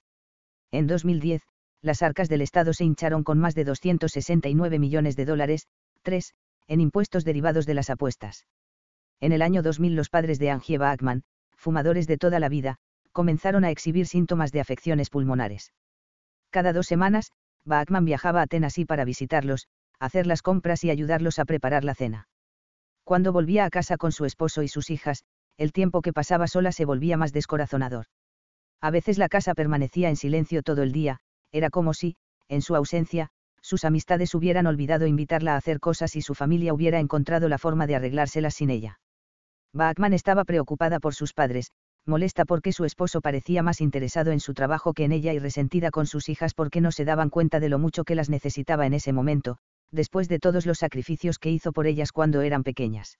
En 0.71 0.87
2010, 0.87 1.43
las 1.83 2.03
arcas 2.03 2.29
del 2.29 2.41
estado 2.41 2.73
se 2.73 2.85
hincharon 2.85 3.25
con 3.25 3.41
más 3.41 3.57
de 3.57 3.65
269 3.65 4.79
millones 4.79 5.17
de 5.17 5.25
dólares, 5.25 5.67
3, 6.03 6.35
en 6.69 6.81
impuestos 6.81 7.25
derivados 7.25 7.67
de 7.67 7.75
las 7.75 7.91
apuestas. 7.91 8.47
En 9.19 9.33
el 9.33 9.43
año 9.43 9.63
2000 9.63 9.97
los 9.97 10.09
padres 10.09 10.39
de 10.39 10.51
Angie 10.51 10.79
Bachman, 10.79 11.25
fumadores 11.57 12.07
de 12.07 12.17
toda 12.17 12.39
la 12.39 12.49
vida, 12.49 12.77
comenzaron 13.11 13.65
a 13.65 13.71
exhibir 13.71 14.07
síntomas 14.07 14.53
de 14.53 14.61
afecciones 14.61 15.11
pulmonares. 15.11 15.73
Cada 16.51 16.73
dos 16.73 16.87
semanas, 16.87 17.33
Bachman 17.65 18.05
viajaba 18.05 18.43
a 18.43 18.47
Tennessee 18.47 18.85
para 18.85 19.05
visitarlos, 19.05 19.67
hacer 19.99 20.29
las 20.29 20.43
compras 20.43 20.85
y 20.85 20.91
ayudarlos 20.91 21.41
a 21.41 21.45
preparar 21.45 21.83
la 21.83 21.97
cena. 21.97 22.29
Cuando 23.03 23.33
volvía 23.33 23.65
a 23.65 23.71
casa 23.71 23.97
con 23.97 24.13
su 24.13 24.27
esposo 24.27 24.63
y 24.63 24.69
sus 24.69 24.91
hijas, 24.91 25.25
el 25.59 25.73
tiempo 25.73 26.01
que 26.01 26.13
pasaba 26.15 26.47
sola 26.47 26.73
se 26.73 26.85
volvía 26.85 27.17
más 27.17 27.33
descorazonador. 27.33 28.07
A 28.81 28.91
veces 28.91 29.19
la 29.19 29.29
casa 29.29 29.55
permanecía 29.55 30.09
en 30.09 30.17
silencio 30.17 30.63
todo 30.63 30.83
el 30.83 30.93
día, 30.93 31.19
era 31.53 31.69
como 31.69 31.93
si, 31.95 32.17
en 32.49 32.63
su 32.63 32.77
ausencia, 32.77 33.29
sus 33.61 33.85
amistades 33.85 34.35
hubieran 34.35 34.67
olvidado 34.67 35.07
invitarla 35.07 35.55
a 35.55 35.57
hacer 35.57 35.81
cosas 35.81 36.17
y 36.17 36.23
su 36.23 36.35
familia 36.35 36.73
hubiera 36.73 37.01
encontrado 37.01 37.49
la 37.49 37.59
forma 37.59 37.87
de 37.87 37.97
arreglárselas 37.97 38.55
sin 38.55 38.71
ella. 38.71 39.01
Bachman 39.73 40.15
estaba 40.15 40.45
preocupada 40.45 41.01
por 41.01 41.15
sus 41.15 41.35
padres, 41.35 41.73
molesta 42.07 42.45
porque 42.45 42.73
su 42.73 42.85
esposo 42.85 43.21
parecía 43.21 43.63
más 43.63 43.81
interesado 43.81 44.31
en 44.31 44.41
su 44.41 44.55
trabajo 44.55 44.95
que 44.95 45.05
en 45.05 45.13
ella 45.13 45.33
y 45.33 45.39
resentida 45.39 45.91
con 45.91 46.07
sus 46.07 46.29
hijas 46.29 46.55
porque 46.55 46.81
no 46.81 46.93
se 46.93 47.05
daban 47.05 47.31
cuenta 47.31 47.61
de 47.61 47.69
lo 47.69 47.79
mucho 47.79 48.05
que 48.05 48.15
las 48.15 48.31
necesitaba 48.31 48.87
en 48.87 48.95
ese 48.95 49.13
momento, 49.13 49.59
después 49.91 50.29
de 50.29 50.39
todos 50.39 50.67
los 50.67 50.79
sacrificios 50.79 51.39
que 51.39 51.51
hizo 51.51 51.73
por 51.73 51.87
ellas 51.87 52.13
cuando 52.13 52.43
eran 52.43 52.63
pequeñas. 52.63 53.19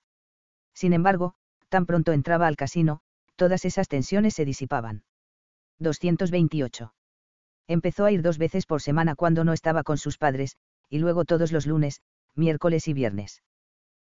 Sin 0.73 0.93
embargo, 0.93 1.35
tan 1.69 1.85
pronto 1.85 2.11
entraba 2.11 2.47
al 2.47 2.55
casino, 2.55 2.99
todas 3.35 3.63
esas 3.65 3.87
tensiones 3.87 4.33
se 4.33 4.45
disipaban. 4.45 5.03
228. 5.79 6.93
Empezó 7.67 8.05
a 8.05 8.11
ir 8.11 8.21
dos 8.21 8.37
veces 8.37 8.65
por 8.65 8.81
semana 8.81 9.15
cuando 9.15 9.43
no 9.43 9.53
estaba 9.53 9.83
con 9.83 9.97
sus 9.97 10.17
padres, 10.17 10.57
y 10.89 10.97
luego 10.97 11.23
todos 11.23 11.51
los 11.51 11.67
lunes, 11.67 12.01
miércoles 12.35 12.87
y 12.87 12.93
viernes. 12.93 13.41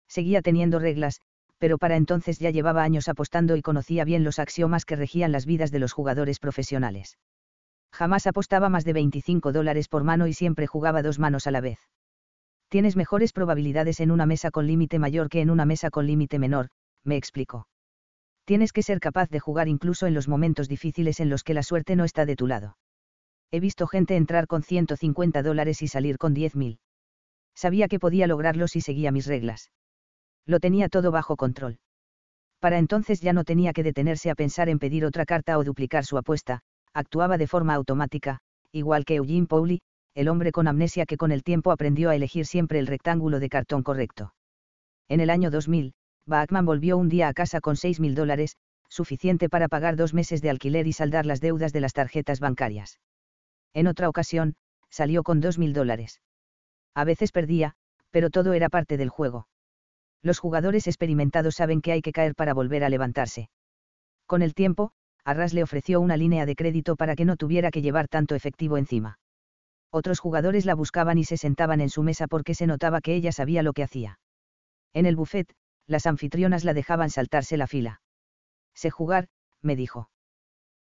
Seguía 0.08 0.42
teniendo 0.42 0.80
reglas, 0.80 1.22
pero 1.60 1.78
para 1.78 1.96
entonces 1.96 2.40
ya 2.40 2.50
llevaba 2.50 2.84
años 2.84 3.08
apostando 3.08 3.56
y 3.56 3.62
conocía 3.62 4.04
bien 4.04 4.24
los 4.24 4.40
axiomas 4.40 4.84
que 4.84 4.96
regían 4.96 5.32
las 5.32 5.46
vidas 5.46 5.72
de 5.72 5.80
los 5.80 5.94
jugadores 5.94 6.40
profesionales. 6.40 7.20
Jamás 7.94 8.26
apostaba 8.26 8.68
más 8.68 8.84
de 8.84 8.94
25 8.94 9.52
dólares 9.52 9.88
por 9.88 10.04
mano 10.04 10.26
y 10.28 10.34
siempre 10.34 10.66
jugaba 10.66 11.04
dos 11.04 11.20
manos 11.20 11.46
a 11.46 11.52
la 11.52 11.62
vez. 11.62 11.80
Tienes 12.68 12.96
mejores 12.96 13.32
probabilidades 13.32 14.00
en 14.00 14.12
una 14.12 14.26
mesa 14.26 14.50
con 14.50 14.66
límite 14.66 14.98
mayor 14.98 15.30
que 15.30 15.42
en 15.42 15.50
una 15.52 15.66
mesa 15.66 15.92
con 15.92 16.08
límite 16.08 16.40
menor, 16.40 16.70
me 17.04 17.18
explico. 17.18 17.68
Tienes 18.46 18.74
que 18.74 18.84
ser 18.84 19.00
capaz 19.00 19.30
de 19.30 19.40
jugar 19.40 19.68
incluso 19.68 20.08
en 20.08 20.14
los 20.14 20.28
momentos 20.28 20.68
difíciles 20.68 21.20
en 21.20 21.30
los 21.30 21.44
que 21.44 21.54
la 21.54 21.64
suerte 21.64 21.96
no 21.96 22.04
está 22.04 22.26
de 22.26 22.36
tu 22.36 22.48
lado. 22.48 22.78
He 23.52 23.60
visto 23.60 23.88
gente 23.88 24.16
entrar 24.16 24.48
con 24.48 24.64
150 24.64 25.44
dólares 25.44 25.82
y 25.82 25.88
salir 25.88 26.18
con 26.18 26.34
10.000. 26.34 26.80
Sabía 27.54 27.88
que 27.88 28.00
podía 28.00 28.28
lograrlo 28.28 28.68
si 28.68 28.82
seguía 28.82 29.12
mis 29.12 29.28
reglas. 29.28 29.72
Lo 30.46 30.60
tenía 30.60 30.90
todo 30.90 31.12
bajo 31.12 31.36
control. 31.36 31.80
Para 32.60 32.78
entonces 32.78 33.22
ya 33.22 33.34
no 33.34 33.44
tenía 33.44 33.74
que 33.74 33.84
detenerse 33.84 34.30
a 34.30 34.36
pensar 34.36 34.70
en 34.70 34.80
pedir 34.80 35.06
otra 35.06 35.26
carta 35.26 35.58
o 35.58 35.64
duplicar 35.64 36.06
su 36.06 36.18
apuesta, 36.18 36.62
actuaba 36.94 37.38
de 37.38 37.48
forma 37.48 37.74
automática, 37.74 38.40
igual 38.72 39.06
que 39.06 39.16
Eugene 39.16 39.48
Pauli, 39.48 39.82
el 40.14 40.28
hombre 40.28 40.52
con 40.52 40.68
amnesia 40.68 41.06
que 41.06 41.18
con 41.18 41.32
el 41.32 41.44
tiempo 41.44 41.72
aprendió 41.72 42.10
a 42.10 42.16
elegir 42.16 42.46
siempre 42.46 42.80
el 42.80 42.88
rectángulo 42.88 43.40
de 43.40 43.50
cartón 43.50 43.84
correcto. 43.84 44.34
En 45.08 45.20
el 45.20 45.30
año 45.30 45.52
2000, 45.52 45.94
Bachman 46.26 46.66
volvió 46.66 46.98
un 46.98 47.10
día 47.10 47.28
a 47.28 47.34
casa 47.34 47.62
con 47.62 47.76
6.000 47.76 48.14
dólares, 48.14 48.58
suficiente 48.90 49.50
para 49.50 49.68
pagar 49.68 49.96
dos 49.96 50.14
meses 50.14 50.42
de 50.42 50.50
alquiler 50.50 50.88
y 50.88 50.94
saldar 50.94 51.26
las 51.26 51.42
deudas 51.42 51.74
de 51.74 51.82
las 51.82 51.94
tarjetas 51.94 52.40
bancarias. 52.40 53.00
En 53.74 53.88
otra 53.88 54.10
ocasión, 54.10 54.56
salió 54.90 55.24
con 55.24 55.42
2.000 55.42 55.74
dólares. 55.74 56.22
A 56.94 57.06
veces 57.06 57.32
perdía, 57.32 57.76
pero 58.12 58.30
todo 58.30 58.54
era 58.54 58.70
parte 58.70 58.98
del 58.98 59.10
juego. 59.10 59.48
Los 60.22 60.40
jugadores 60.40 60.88
experimentados 60.88 61.56
saben 61.56 61.82
que 61.82 61.94
hay 61.94 62.02
que 62.02 62.12
caer 62.12 62.36
para 62.36 62.54
volver 62.54 62.84
a 62.84 62.90
levantarse. 62.90 63.50
Con 64.28 64.42
el 64.42 64.54
tiempo, 64.54 64.92
Arras 65.24 65.54
le 65.54 65.64
ofreció 65.64 66.02
una 66.02 66.18
línea 66.18 66.46
de 66.46 66.56
crédito 66.56 66.96
para 66.96 67.16
que 67.16 67.26
no 67.26 67.38
tuviera 67.38 67.72
que 67.72 67.82
llevar 67.82 68.08
tanto 68.08 68.36
efectivo 68.36 68.78
encima. 68.78 69.20
Otros 69.92 70.20
jugadores 70.20 70.66
la 70.66 70.76
buscaban 70.76 71.18
y 71.18 71.24
se 71.24 71.38
sentaban 71.38 71.82
en 71.82 71.90
su 71.90 72.04
mesa 72.04 72.28
porque 72.28 72.56
se 72.56 72.68
notaba 72.68 73.02
que 73.02 73.16
ella 73.16 73.32
sabía 73.32 73.64
lo 73.64 73.74
que 73.74 73.84
hacía. 73.84 74.20
En 74.94 75.06
el 75.06 75.16
buffet, 75.16 75.54
las 75.88 76.06
anfitrionas 76.06 76.64
la 76.64 76.74
dejaban 76.74 77.10
saltarse 77.10 77.58
la 77.58 77.68
fila. 77.68 78.02
Sé 78.74 78.90
jugar, 78.90 79.28
me 79.62 79.76
dijo. 79.76 80.10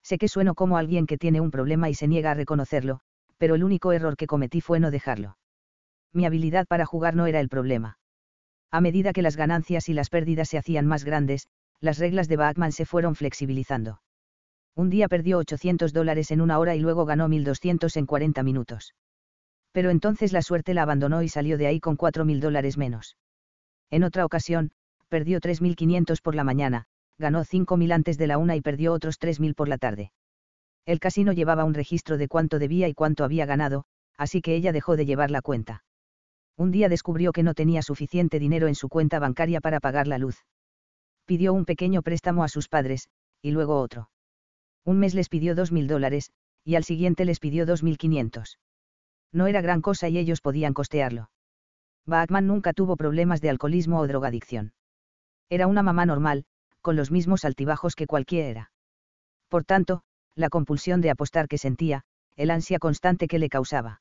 Sé 0.02 0.18
que 0.18 0.28
sueno 0.28 0.54
como 0.54 0.76
alguien 0.76 1.06
que 1.06 1.18
tiene 1.18 1.40
un 1.40 1.50
problema 1.50 1.90
y 1.90 1.94
se 1.94 2.08
niega 2.08 2.30
a 2.30 2.34
reconocerlo, 2.34 3.00
pero 3.36 3.54
el 3.54 3.64
único 3.64 3.92
error 3.92 4.16
que 4.16 4.26
cometí 4.26 4.60
fue 4.60 4.80
no 4.80 4.90
dejarlo. 4.90 5.36
Mi 6.12 6.26
habilidad 6.26 6.66
para 6.66 6.86
jugar 6.86 7.14
no 7.14 7.26
era 7.26 7.40
el 7.40 7.48
problema. 7.48 7.98
A 8.70 8.80
medida 8.80 9.12
que 9.12 9.22
las 9.22 9.36
ganancias 9.36 9.88
y 9.88 9.94
las 9.94 10.10
pérdidas 10.10 10.48
se 10.48 10.58
hacían 10.58 10.86
más 10.86 11.04
grandes, 11.04 11.48
las 11.80 11.98
reglas 11.98 12.28
de 12.28 12.36
Bachman 12.36 12.72
se 12.72 12.86
fueron 12.86 13.14
flexibilizando. 13.14 14.00
Un 14.76 14.90
día 14.90 15.08
perdió 15.08 15.38
800 15.38 15.92
dólares 15.92 16.30
en 16.30 16.40
una 16.40 16.58
hora 16.58 16.74
y 16.76 16.80
luego 16.80 17.04
ganó 17.04 17.28
1.200 17.28 17.96
en 17.96 18.06
40 18.06 18.42
minutos. 18.42 18.94
Pero 19.72 19.90
entonces 19.90 20.32
la 20.32 20.42
suerte 20.42 20.74
la 20.74 20.82
abandonó 20.82 21.22
y 21.22 21.28
salió 21.28 21.58
de 21.58 21.66
ahí 21.66 21.80
con 21.80 21.96
4.000 21.96 22.40
dólares 22.40 22.76
menos. 22.76 23.16
En 23.90 24.04
otra 24.04 24.24
ocasión, 24.24 24.70
perdió 25.10 25.40
3.500 25.40 26.22
por 26.22 26.34
la 26.34 26.44
mañana, 26.44 26.86
ganó 27.18 27.44
5.000 27.44 27.92
antes 27.92 28.16
de 28.16 28.26
la 28.26 28.38
una 28.38 28.56
y 28.56 28.62
perdió 28.62 28.94
otros 28.94 29.20
3.000 29.20 29.54
por 29.54 29.68
la 29.68 29.76
tarde. 29.76 30.12
El 30.86 31.00
casino 31.00 31.32
llevaba 31.32 31.64
un 31.64 31.74
registro 31.74 32.16
de 32.16 32.28
cuánto 32.28 32.58
debía 32.58 32.88
y 32.88 32.94
cuánto 32.94 33.24
había 33.24 33.44
ganado, 33.44 33.84
así 34.16 34.40
que 34.40 34.54
ella 34.54 34.72
dejó 34.72 34.96
de 34.96 35.04
llevar 35.04 35.30
la 35.30 35.42
cuenta. 35.42 35.84
Un 36.56 36.70
día 36.70 36.88
descubrió 36.88 37.32
que 37.32 37.42
no 37.42 37.54
tenía 37.54 37.82
suficiente 37.82 38.38
dinero 38.38 38.68
en 38.68 38.74
su 38.74 38.88
cuenta 38.88 39.18
bancaria 39.18 39.60
para 39.60 39.80
pagar 39.80 40.06
la 40.06 40.18
luz. 40.18 40.38
Pidió 41.26 41.52
un 41.52 41.64
pequeño 41.64 42.02
préstamo 42.02 42.42
a 42.42 42.48
sus 42.48 42.68
padres, 42.68 43.08
y 43.42 43.50
luego 43.50 43.78
otro. 43.80 44.10
Un 44.84 44.98
mes 44.98 45.14
les 45.14 45.28
pidió 45.28 45.54
2.000 45.54 45.86
dólares, 45.86 46.30
y 46.64 46.74
al 46.74 46.84
siguiente 46.84 47.24
les 47.24 47.40
pidió 47.40 47.66
2.500. 47.66 48.58
No 49.32 49.46
era 49.46 49.60
gran 49.60 49.80
cosa 49.80 50.08
y 50.08 50.18
ellos 50.18 50.40
podían 50.40 50.74
costearlo. 50.74 51.30
Bachman 52.06 52.46
nunca 52.46 52.72
tuvo 52.72 52.96
problemas 52.96 53.40
de 53.40 53.50
alcoholismo 53.50 54.00
o 54.00 54.06
drogadicción. 54.06 54.72
Era 55.50 55.66
una 55.66 55.82
mamá 55.82 56.06
normal, 56.06 56.44
con 56.80 56.96
los 56.96 57.10
mismos 57.10 57.44
altibajos 57.44 57.96
que 57.96 58.06
cualquiera. 58.06 58.70
Por 59.48 59.64
tanto, 59.64 60.02
la 60.34 60.48
compulsión 60.48 61.00
de 61.00 61.10
apostar 61.10 61.48
que 61.48 61.58
sentía, 61.58 62.02
el 62.36 62.50
ansia 62.50 62.78
constante 62.78 63.26
que 63.26 63.38
le 63.38 63.48
causaba. 63.48 64.00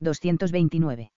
229. 0.00 1.10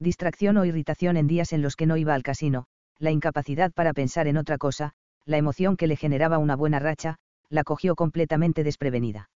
Distracción 0.00 0.56
o 0.56 0.64
irritación 0.64 1.16
en 1.16 1.28
días 1.28 1.52
en 1.52 1.62
los 1.62 1.76
que 1.76 1.86
no 1.86 1.96
iba 1.96 2.14
al 2.14 2.24
casino, 2.24 2.66
la 2.98 3.12
incapacidad 3.12 3.72
para 3.72 3.92
pensar 3.92 4.26
en 4.26 4.36
otra 4.36 4.58
cosa, 4.58 4.92
la 5.24 5.38
emoción 5.38 5.76
que 5.76 5.86
le 5.86 5.96
generaba 5.96 6.38
una 6.38 6.56
buena 6.56 6.80
racha, 6.80 7.16
la 7.48 7.64
cogió 7.64 7.94
completamente 7.94 8.64
desprevenida. 8.64 9.30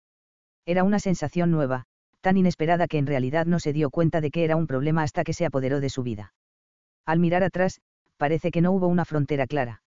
Era 0.65 0.83
una 0.83 0.99
sensación 0.99 1.51
nueva, 1.51 1.85
tan 2.21 2.37
inesperada 2.37 2.87
que 2.87 2.97
en 2.97 3.05
realidad 3.05 3.45
no 3.45 3.59
se 3.59 3.73
dio 3.73 3.89
cuenta 3.89 4.21
de 4.21 4.31
que 4.31 4.45
era 4.45 4.55
un 4.55 4.65
problema 4.65 5.03
hasta 5.03 5.23
que 5.23 5.33
se 5.33 5.45
apoderó 5.45 5.79
de 5.79 5.89
su 5.89 6.03
vida. 6.03 6.33
Al 7.05 7.19
mirar 7.19 7.43
atrás, 7.43 7.81
parece 8.23 8.51
que 8.51 8.61
no 8.61 8.71
hubo 8.71 8.87
una 8.87 9.03
frontera 9.03 9.47
clara. 9.47 9.81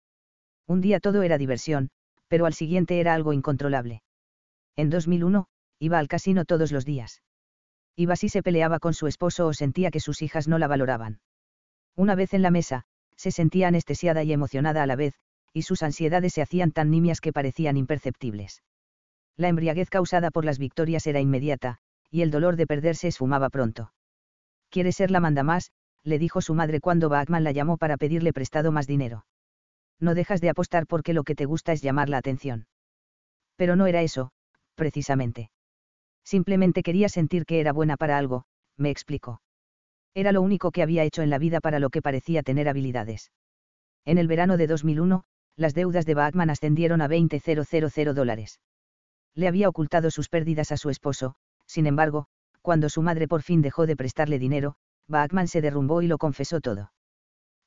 Un 0.66 0.80
día 0.80 0.98
todo 0.98 1.22
era 1.22 1.38
diversión, 1.38 1.90
pero 2.26 2.46
al 2.46 2.52
siguiente 2.52 2.98
era 2.98 3.14
algo 3.14 3.32
incontrolable. 3.32 4.02
En 4.74 4.90
2001, 4.90 5.46
iba 5.78 6.00
al 6.00 6.08
casino 6.08 6.44
todos 6.44 6.72
los 6.72 6.84
días. 6.84 7.22
Iba 7.94 8.16
si 8.16 8.28
se 8.28 8.42
peleaba 8.42 8.80
con 8.80 8.92
su 8.92 9.06
esposo 9.06 9.46
o 9.46 9.52
sentía 9.54 9.92
que 9.92 10.00
sus 10.00 10.20
hijas 10.20 10.48
no 10.48 10.58
la 10.58 10.66
valoraban. 10.66 11.20
Una 11.94 12.16
vez 12.16 12.34
en 12.34 12.42
la 12.42 12.50
mesa, 12.50 12.86
se 13.14 13.30
sentía 13.30 13.68
anestesiada 13.68 14.24
y 14.24 14.32
emocionada 14.32 14.82
a 14.82 14.86
la 14.86 14.96
vez, 14.96 15.14
y 15.52 15.62
sus 15.62 15.84
ansiedades 15.84 16.32
se 16.32 16.42
hacían 16.42 16.72
tan 16.72 16.90
nimias 16.90 17.20
que 17.20 17.32
parecían 17.32 17.76
imperceptibles. 17.76 18.64
La 19.36 19.46
embriaguez 19.46 19.90
causada 19.90 20.32
por 20.32 20.44
las 20.44 20.58
victorias 20.58 21.06
era 21.06 21.20
inmediata, 21.20 21.78
y 22.10 22.22
el 22.22 22.32
dolor 22.32 22.56
de 22.56 22.66
perderse 22.66 23.06
esfumaba 23.06 23.48
pronto. 23.48 23.92
¿Quieres 24.70 24.96
ser 24.96 25.12
la 25.12 25.20
mandamás? 25.20 25.70
Le 26.04 26.18
dijo 26.18 26.40
su 26.40 26.54
madre 26.54 26.80
cuando 26.80 27.08
Bachman 27.08 27.44
la 27.44 27.52
llamó 27.52 27.76
para 27.76 27.96
pedirle 27.96 28.32
prestado 28.32 28.70
más 28.70 28.86
dinero. 28.86 29.24
No 29.98 30.14
dejas 30.14 30.40
de 30.40 30.50
apostar 30.50 30.86
porque 30.86 31.14
lo 31.14 31.24
que 31.24 31.34
te 31.34 31.46
gusta 31.46 31.72
es 31.72 31.82
llamar 31.82 32.08
la 32.08 32.18
atención. 32.18 32.66
Pero 33.56 33.76
no 33.76 33.86
era 33.86 34.02
eso, 34.02 34.30
precisamente. 34.74 35.50
Simplemente 36.24 36.82
quería 36.82 37.08
sentir 37.08 37.46
que 37.46 37.60
era 37.60 37.72
buena 37.72 37.96
para 37.96 38.18
algo, 38.18 38.44
me 38.76 38.90
explicó. 38.90 39.40
Era 40.14 40.32
lo 40.32 40.42
único 40.42 40.70
que 40.70 40.82
había 40.82 41.04
hecho 41.04 41.22
en 41.22 41.30
la 41.30 41.38
vida 41.38 41.60
para 41.60 41.78
lo 41.78 41.90
que 41.90 42.02
parecía 42.02 42.42
tener 42.42 42.68
habilidades. 42.68 43.32
En 44.04 44.18
el 44.18 44.28
verano 44.28 44.56
de 44.56 44.66
2001, 44.66 45.24
las 45.56 45.74
deudas 45.74 46.06
de 46.06 46.14
Bachman 46.14 46.50
ascendieron 46.50 47.00
a 47.00 47.08
20.000 47.08 48.12
dólares. 48.12 48.60
Le 49.34 49.48
había 49.48 49.68
ocultado 49.68 50.10
sus 50.10 50.28
pérdidas 50.28 50.72
a 50.72 50.76
su 50.76 50.90
esposo, 50.90 51.34
sin 51.66 51.86
embargo, 51.86 52.26
cuando 52.62 52.88
su 52.88 53.02
madre 53.02 53.28
por 53.28 53.42
fin 53.42 53.62
dejó 53.62 53.86
de 53.86 53.96
prestarle 53.96 54.38
dinero, 54.38 54.76
Bachman 55.08 55.48
se 55.48 55.60
derrumbó 55.60 56.02
y 56.02 56.06
lo 56.06 56.18
confesó 56.18 56.60
todo. 56.60 56.92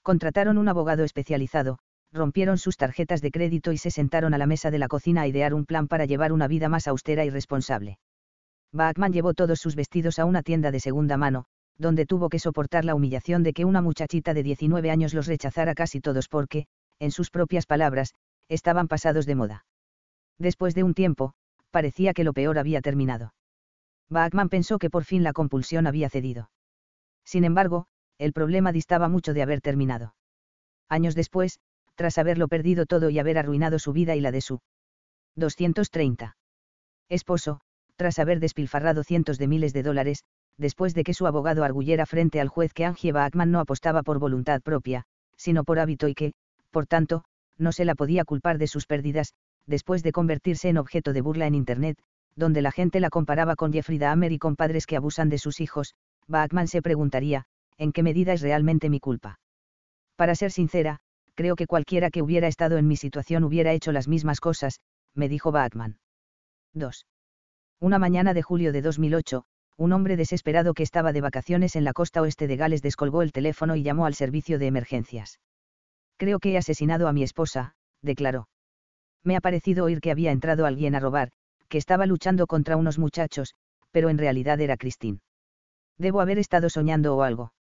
Contrataron 0.03 0.57
un 0.57 0.69
abogado 0.69 1.03
especializado, 1.03 1.79
rompieron 2.11 2.57
sus 2.57 2.77
tarjetas 2.77 3.21
de 3.21 3.31
crédito 3.31 3.71
y 3.71 3.77
se 3.77 3.91
sentaron 3.91 4.33
a 4.33 4.37
la 4.37 4.47
mesa 4.47 4.71
de 4.71 4.79
la 4.79 4.87
cocina 4.87 5.21
a 5.21 5.27
idear 5.27 5.53
un 5.53 5.65
plan 5.65 5.87
para 5.87 6.05
llevar 6.05 6.31
una 6.31 6.47
vida 6.47 6.69
más 6.69 6.87
austera 6.87 7.25
y 7.25 7.29
responsable. 7.29 7.99
Bachman 8.71 9.13
llevó 9.13 9.33
todos 9.33 9.59
sus 9.59 9.75
vestidos 9.75 10.19
a 10.19 10.25
una 10.25 10.43
tienda 10.43 10.71
de 10.71 10.79
segunda 10.79 11.17
mano, 11.17 11.45
donde 11.77 12.05
tuvo 12.05 12.29
que 12.29 12.39
soportar 12.39 12.85
la 12.85 12.95
humillación 12.95 13.43
de 13.43 13.53
que 13.53 13.65
una 13.65 13.81
muchachita 13.81 14.33
de 14.33 14.43
19 14.43 14.89
años 14.89 15.13
los 15.13 15.27
rechazara 15.27 15.75
casi 15.75 16.01
todos 16.01 16.27
porque, 16.27 16.65
en 16.99 17.11
sus 17.11 17.29
propias 17.29 17.65
palabras, 17.65 18.13
estaban 18.49 18.87
pasados 18.87 19.25
de 19.25 19.35
moda. 19.35 19.65
Después 20.39 20.73
de 20.75 20.83
un 20.83 20.93
tiempo, 20.93 21.33
parecía 21.71 22.13
que 22.13 22.23
lo 22.23 22.33
peor 22.33 22.57
había 22.57 22.81
terminado. 22.81 23.33
Bachman 24.09 24.49
pensó 24.49 24.79
que 24.79 24.89
por 24.89 25.03
fin 25.03 25.23
la 25.23 25.33
compulsión 25.33 25.85
había 25.85 26.09
cedido. 26.09 26.49
Sin 27.27 27.43
embargo, 27.43 27.87
el 28.17 28.31
problema 28.31 28.71
distaba 28.71 29.09
mucho 29.09 29.33
de 29.33 29.41
haber 29.41 29.59
terminado. 29.59 30.15
Años 30.87 31.13
después, 31.13 31.59
tras 31.95 32.17
haberlo 32.17 32.47
perdido 32.47 32.85
todo 32.85 33.09
y 33.09 33.19
haber 33.19 33.37
arruinado 33.37 33.79
su 33.79 33.91
vida 33.91 34.15
y 34.15 34.21
la 34.21 34.31
de 34.31 34.39
su 34.39 34.61
230 35.35 36.37
esposo, 37.09 37.59
tras 37.97 38.19
haber 38.19 38.39
despilfarrado 38.39 39.03
cientos 39.03 39.37
de 39.37 39.47
miles 39.47 39.73
de 39.73 39.83
dólares, 39.83 40.23
después 40.57 40.93
de 40.93 41.03
que 41.03 41.13
su 41.13 41.27
abogado 41.27 41.65
arguyera 41.65 42.05
frente 42.05 42.39
al 42.39 42.47
juez 42.47 42.73
que 42.73 42.85
Angie 42.85 43.11
Bachman 43.11 43.51
no 43.51 43.59
apostaba 43.59 44.03
por 44.03 44.19
voluntad 44.19 44.61
propia, 44.61 45.03
sino 45.35 45.65
por 45.65 45.79
hábito 45.79 46.07
y 46.07 46.15
que, 46.15 46.33
por 46.71 46.87
tanto, 46.87 47.25
no 47.57 47.73
se 47.73 47.85
la 47.85 47.95
podía 47.95 48.23
culpar 48.23 48.57
de 48.57 48.67
sus 48.67 48.85
pérdidas, 48.85 49.33
después 49.65 50.01
de 50.01 50.13
convertirse 50.13 50.69
en 50.69 50.77
objeto 50.77 51.11
de 51.11 51.21
burla 51.21 51.47
en 51.47 51.55
Internet, 51.55 51.97
donde 52.35 52.61
la 52.61 52.71
gente 52.71 52.99
la 53.01 53.09
comparaba 53.09 53.55
con 53.55 53.73
Jeffrey 53.73 53.97
Dahmer 53.97 54.31
y 54.31 54.37
con 54.37 54.55
padres 54.55 54.85
que 54.85 54.95
abusan 54.95 55.29
de 55.29 55.39
sus 55.39 55.59
hijos, 55.59 55.95
Bachman 56.27 56.67
se 56.67 56.81
preguntaría, 56.81 57.45
¿en 57.77 57.91
qué 57.91 58.03
medida 58.03 58.33
es 58.33 58.41
realmente 58.41 58.89
mi 58.89 58.99
culpa? 58.99 59.39
Para 60.15 60.35
ser 60.35 60.51
sincera, 60.51 60.99
creo 61.35 61.55
que 61.55 61.67
cualquiera 61.67 62.09
que 62.09 62.21
hubiera 62.21 62.47
estado 62.47 62.77
en 62.77 62.87
mi 62.87 62.97
situación 62.97 63.43
hubiera 63.43 63.71
hecho 63.71 63.91
las 63.91 64.07
mismas 64.07 64.39
cosas, 64.39 64.79
me 65.13 65.29
dijo 65.29 65.51
Bachman. 65.51 65.99
2. 66.73 67.05
Una 67.79 67.99
mañana 67.99 68.33
de 68.33 68.41
julio 68.41 68.73
de 68.73 68.81
2008, 68.81 69.43
un 69.77 69.93
hombre 69.93 70.17
desesperado 70.17 70.73
que 70.73 70.83
estaba 70.83 71.13
de 71.13 71.21
vacaciones 71.21 71.75
en 71.75 71.83
la 71.83 71.93
costa 71.93 72.21
oeste 72.21 72.47
de 72.47 72.57
Gales 72.57 72.81
descolgó 72.81 73.21
el 73.21 73.31
teléfono 73.31 73.75
y 73.75 73.83
llamó 73.83 74.07
al 74.07 74.15
servicio 74.15 74.57
de 74.57 74.67
emergencias. 74.67 75.39
Creo 76.17 76.39
que 76.39 76.53
he 76.53 76.57
asesinado 76.57 77.07
a 77.07 77.13
mi 77.13 77.21
esposa, 77.21 77.75
declaró. 78.01 78.49
Me 79.23 79.35
ha 79.35 79.41
parecido 79.41 79.85
oír 79.85 80.01
que 80.01 80.09
había 80.09 80.31
entrado 80.31 80.65
alguien 80.65 80.95
a 80.95 80.99
robar, 80.99 81.29
que 81.69 81.77
estaba 81.77 82.07
luchando 82.07 82.47
contra 82.47 82.75
unos 82.75 82.97
muchachos, 82.97 83.53
pero 83.91 84.09
en 84.09 84.17
realidad 84.17 84.59
era 84.59 84.77
Christine. 84.77 85.19
Debo 85.97 86.21
haber 86.21 86.37
estado 86.37 86.69
soñando 86.69 87.15
o 87.15 87.23
algo. 87.23 87.53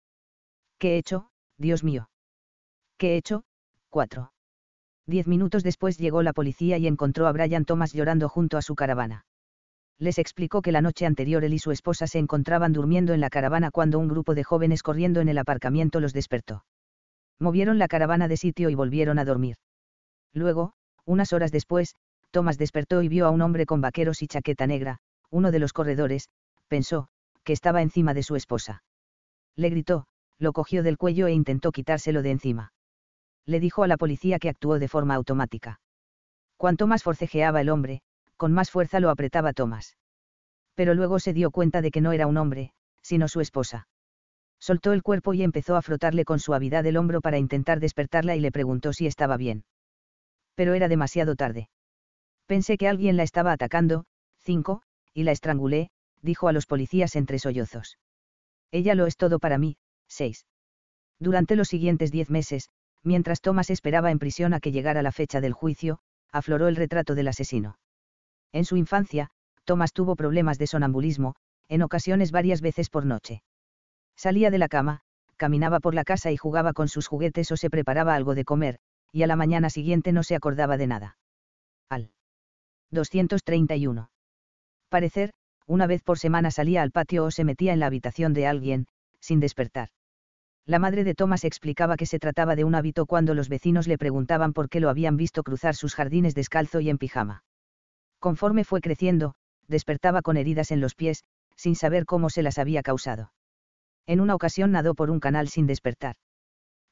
¿Qué 0.78 0.94
he 0.94 0.98
hecho, 0.98 1.28
Dios 1.56 1.84
mío? 1.84 2.10
¿Qué 2.98 3.14
he 3.14 3.16
hecho? 3.16 3.44
4. 3.90 4.32
Diez 5.06 5.26
minutos 5.26 5.62
después 5.62 5.98
llegó 5.98 6.22
la 6.22 6.32
policía 6.32 6.78
y 6.78 6.86
encontró 6.86 7.26
a 7.26 7.32
Brian 7.32 7.64
Thomas 7.64 7.92
llorando 7.92 8.28
junto 8.28 8.56
a 8.56 8.62
su 8.62 8.74
caravana. 8.74 9.26
Les 9.98 10.18
explicó 10.18 10.62
que 10.62 10.72
la 10.72 10.80
noche 10.80 11.06
anterior 11.06 11.44
él 11.44 11.54
y 11.54 11.58
su 11.58 11.70
esposa 11.70 12.06
se 12.06 12.18
encontraban 12.18 12.72
durmiendo 12.72 13.12
en 13.12 13.20
la 13.20 13.30
caravana 13.30 13.70
cuando 13.70 13.98
un 13.98 14.08
grupo 14.08 14.34
de 14.34 14.42
jóvenes 14.42 14.82
corriendo 14.82 15.20
en 15.20 15.28
el 15.28 15.38
aparcamiento 15.38 16.00
los 16.00 16.12
despertó. 16.12 16.64
Movieron 17.38 17.78
la 17.78 17.88
caravana 17.88 18.26
de 18.26 18.36
sitio 18.36 18.70
y 18.70 18.74
volvieron 18.74 19.18
a 19.18 19.24
dormir. 19.24 19.56
Luego, 20.32 20.72
unas 21.04 21.32
horas 21.32 21.52
después, 21.52 21.94
Thomas 22.30 22.58
despertó 22.58 23.02
y 23.02 23.08
vio 23.08 23.26
a 23.26 23.30
un 23.30 23.42
hombre 23.42 23.66
con 23.66 23.80
vaqueros 23.80 24.22
y 24.22 24.26
chaqueta 24.26 24.66
negra, 24.66 24.98
uno 25.30 25.52
de 25.52 25.58
los 25.60 25.72
corredores, 25.72 26.28
pensó, 26.68 27.08
que 27.44 27.52
estaba 27.52 27.82
encima 27.82 28.14
de 28.14 28.22
su 28.22 28.36
esposa. 28.36 28.82
Le 29.56 29.70
gritó, 29.70 30.06
lo 30.38 30.52
cogió 30.52 30.82
del 30.82 30.98
cuello 30.98 31.26
e 31.26 31.32
intentó 31.32 31.70
quitárselo 31.70 32.22
de 32.22 32.30
encima. 32.32 32.72
Le 33.46 33.60
dijo 33.60 33.82
a 33.82 33.88
la 33.88 33.96
policía 33.96 34.38
que 34.38 34.48
actuó 34.48 34.78
de 34.78 34.88
forma 34.88 35.14
automática. 35.14 35.80
Cuanto 36.56 36.86
más 36.86 37.02
forcejeaba 37.02 37.60
el 37.60 37.68
hombre, 37.68 38.00
con 38.36 38.52
más 38.52 38.70
fuerza 38.70 39.00
lo 39.00 39.10
apretaba 39.10 39.52
Thomas. 39.52 39.96
Pero 40.74 40.94
luego 40.94 41.18
se 41.18 41.32
dio 41.32 41.50
cuenta 41.50 41.82
de 41.82 41.90
que 41.90 42.00
no 42.00 42.12
era 42.12 42.26
un 42.26 42.36
hombre, 42.36 42.72
sino 43.02 43.28
su 43.28 43.40
esposa. 43.40 43.86
Soltó 44.58 44.92
el 44.92 45.02
cuerpo 45.02 45.34
y 45.34 45.42
empezó 45.42 45.76
a 45.76 45.82
frotarle 45.82 46.24
con 46.24 46.40
suavidad 46.40 46.86
el 46.86 46.96
hombro 46.96 47.20
para 47.20 47.38
intentar 47.38 47.80
despertarla 47.80 48.34
y 48.34 48.40
le 48.40 48.50
preguntó 48.50 48.92
si 48.92 49.06
estaba 49.06 49.36
bien. 49.36 49.64
Pero 50.54 50.74
era 50.74 50.88
demasiado 50.88 51.36
tarde. 51.36 51.68
Pensé 52.46 52.76
que 52.76 52.88
alguien 52.88 53.16
la 53.16 53.22
estaba 53.24 53.52
atacando, 53.52 54.04
5, 54.40 54.82
y 55.12 55.24
la 55.24 55.32
estrangulé, 55.32 55.90
dijo 56.24 56.48
a 56.48 56.52
los 56.52 56.66
policías 56.66 57.14
entre 57.14 57.38
sollozos. 57.38 57.98
Ella 58.72 58.94
lo 58.94 59.06
es 59.06 59.16
todo 59.16 59.38
para 59.38 59.58
mí, 59.58 59.76
6. 60.08 60.46
Durante 61.20 61.54
los 61.54 61.68
siguientes 61.68 62.10
diez 62.10 62.30
meses, 62.30 62.70
mientras 63.02 63.40
Thomas 63.40 63.70
esperaba 63.70 64.10
en 64.10 64.18
prisión 64.18 64.54
a 64.54 64.60
que 64.60 64.72
llegara 64.72 65.02
la 65.02 65.12
fecha 65.12 65.40
del 65.40 65.52
juicio, 65.52 66.00
afloró 66.32 66.66
el 66.68 66.76
retrato 66.76 67.14
del 67.14 67.28
asesino. 67.28 67.78
En 68.52 68.64
su 68.64 68.76
infancia, 68.76 69.30
Thomas 69.64 69.92
tuvo 69.92 70.16
problemas 70.16 70.58
de 70.58 70.66
sonambulismo, 70.66 71.36
en 71.68 71.82
ocasiones 71.82 72.32
varias 72.32 72.60
veces 72.60 72.90
por 72.90 73.06
noche. 73.06 73.42
Salía 74.16 74.50
de 74.50 74.58
la 74.58 74.68
cama, 74.68 75.00
caminaba 75.36 75.80
por 75.80 75.94
la 75.94 76.04
casa 76.04 76.30
y 76.30 76.36
jugaba 76.36 76.72
con 76.72 76.88
sus 76.88 77.06
juguetes 77.06 77.50
o 77.52 77.56
se 77.56 77.70
preparaba 77.70 78.14
algo 78.14 78.34
de 78.34 78.44
comer, 78.44 78.78
y 79.12 79.22
a 79.22 79.26
la 79.26 79.36
mañana 79.36 79.70
siguiente 79.70 80.12
no 80.12 80.22
se 80.22 80.34
acordaba 80.34 80.76
de 80.76 80.86
nada. 80.86 81.16
Al 81.88 82.10
231. 82.90 84.10
Parecer, 84.88 85.32
una 85.66 85.86
vez 85.86 86.02
por 86.02 86.18
semana 86.18 86.50
salía 86.50 86.82
al 86.82 86.90
patio 86.90 87.24
o 87.24 87.30
se 87.30 87.44
metía 87.44 87.72
en 87.72 87.80
la 87.80 87.86
habitación 87.86 88.34
de 88.34 88.46
alguien, 88.46 88.86
sin 89.20 89.40
despertar. 89.40 89.88
La 90.66 90.78
madre 90.78 91.04
de 91.04 91.14
Thomas 91.14 91.44
explicaba 91.44 91.96
que 91.96 92.06
se 92.06 92.18
trataba 92.18 92.56
de 92.56 92.64
un 92.64 92.74
hábito 92.74 93.06
cuando 93.06 93.34
los 93.34 93.48
vecinos 93.48 93.86
le 93.86 93.98
preguntaban 93.98 94.52
por 94.52 94.68
qué 94.68 94.80
lo 94.80 94.88
habían 94.88 95.16
visto 95.16 95.42
cruzar 95.42 95.74
sus 95.74 95.94
jardines 95.94 96.34
descalzo 96.34 96.80
y 96.80 96.88
en 96.88 96.98
pijama. 96.98 97.44
Conforme 98.18 98.64
fue 98.64 98.80
creciendo, 98.80 99.34
despertaba 99.68 100.22
con 100.22 100.36
heridas 100.36 100.70
en 100.70 100.80
los 100.80 100.94
pies, 100.94 101.24
sin 101.56 101.76
saber 101.76 102.06
cómo 102.06 102.30
se 102.30 102.42
las 102.42 102.58
había 102.58 102.82
causado. 102.82 103.32
En 104.06 104.20
una 104.20 104.34
ocasión 104.34 104.72
nadó 104.72 104.94
por 104.94 105.10
un 105.10 105.20
canal 105.20 105.48
sin 105.48 105.66
despertar. 105.66 106.16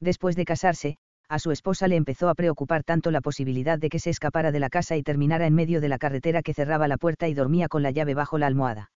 Después 0.01 0.37
de 0.37 0.44
casarse, 0.44 0.99
a 1.32 1.38
su 1.38 1.50
esposa 1.50 1.88
le 1.88 1.97
empezó 1.97 2.28
a 2.28 2.34
preocupar 2.34 2.84
tanto 2.84 3.10
la 3.10 3.22
posibilidad 3.22 3.78
de 3.78 3.88
que 3.88 3.98
se 3.98 4.10
escapara 4.10 4.52
de 4.52 4.60
la 4.60 4.68
casa 4.68 4.98
y 4.98 5.02
terminara 5.02 5.47
en 5.47 5.54
medio 5.54 5.81
de 5.81 5.88
la 5.88 5.97
carretera 5.97 6.42
que 6.42 6.52
cerraba 6.52 6.88
la 6.88 6.98
puerta 6.98 7.26
y 7.26 7.32
dormía 7.32 7.68
con 7.68 7.82
la 7.82 7.90
llave 7.90 8.12
bajo 8.12 8.36
la 8.36 8.47
almohada. 8.47 8.92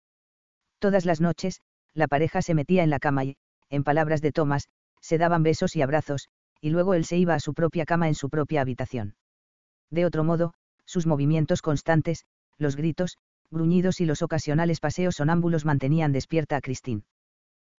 Todas 0.79 1.05
las 1.05 1.21
noches, 1.21 1.61
la 1.93 2.07
pareja 2.07 2.41
se 2.41 2.55
metía 2.55 2.81
en 2.81 2.89
la 2.89 2.97
cama 2.97 3.23
y, 3.23 3.37
en 3.69 3.83
palabras 3.83 4.19
de 4.23 4.31
Thomas, 4.31 4.67
se 4.99 5.19
daban 5.19 5.43
besos 5.43 5.75
y 5.75 5.83
abrazos, 5.83 6.27
y 6.59 6.71
luego 6.71 6.95
él 6.95 7.05
se 7.05 7.17
iba 7.17 7.35
a 7.35 7.39
su 7.39 7.53
propia 7.53 7.85
cama 7.85 8.07
en 8.07 8.15
su 8.15 8.31
propia 8.31 8.61
habitación. 8.61 9.13
De 9.91 10.03
otro 10.03 10.23
modo, 10.23 10.55
sus 10.85 11.05
movimientos 11.05 11.61
constantes, 11.61 12.25
los 12.57 12.75
gritos, 12.75 13.19
gruñidos 13.51 14.01
y 14.01 14.05
los 14.07 14.23
ocasionales 14.23 14.79
paseos 14.79 15.17
sonámbulos 15.17 15.65
mantenían 15.65 16.11
despierta 16.11 16.55
a 16.55 16.61
Christine. 16.61 17.03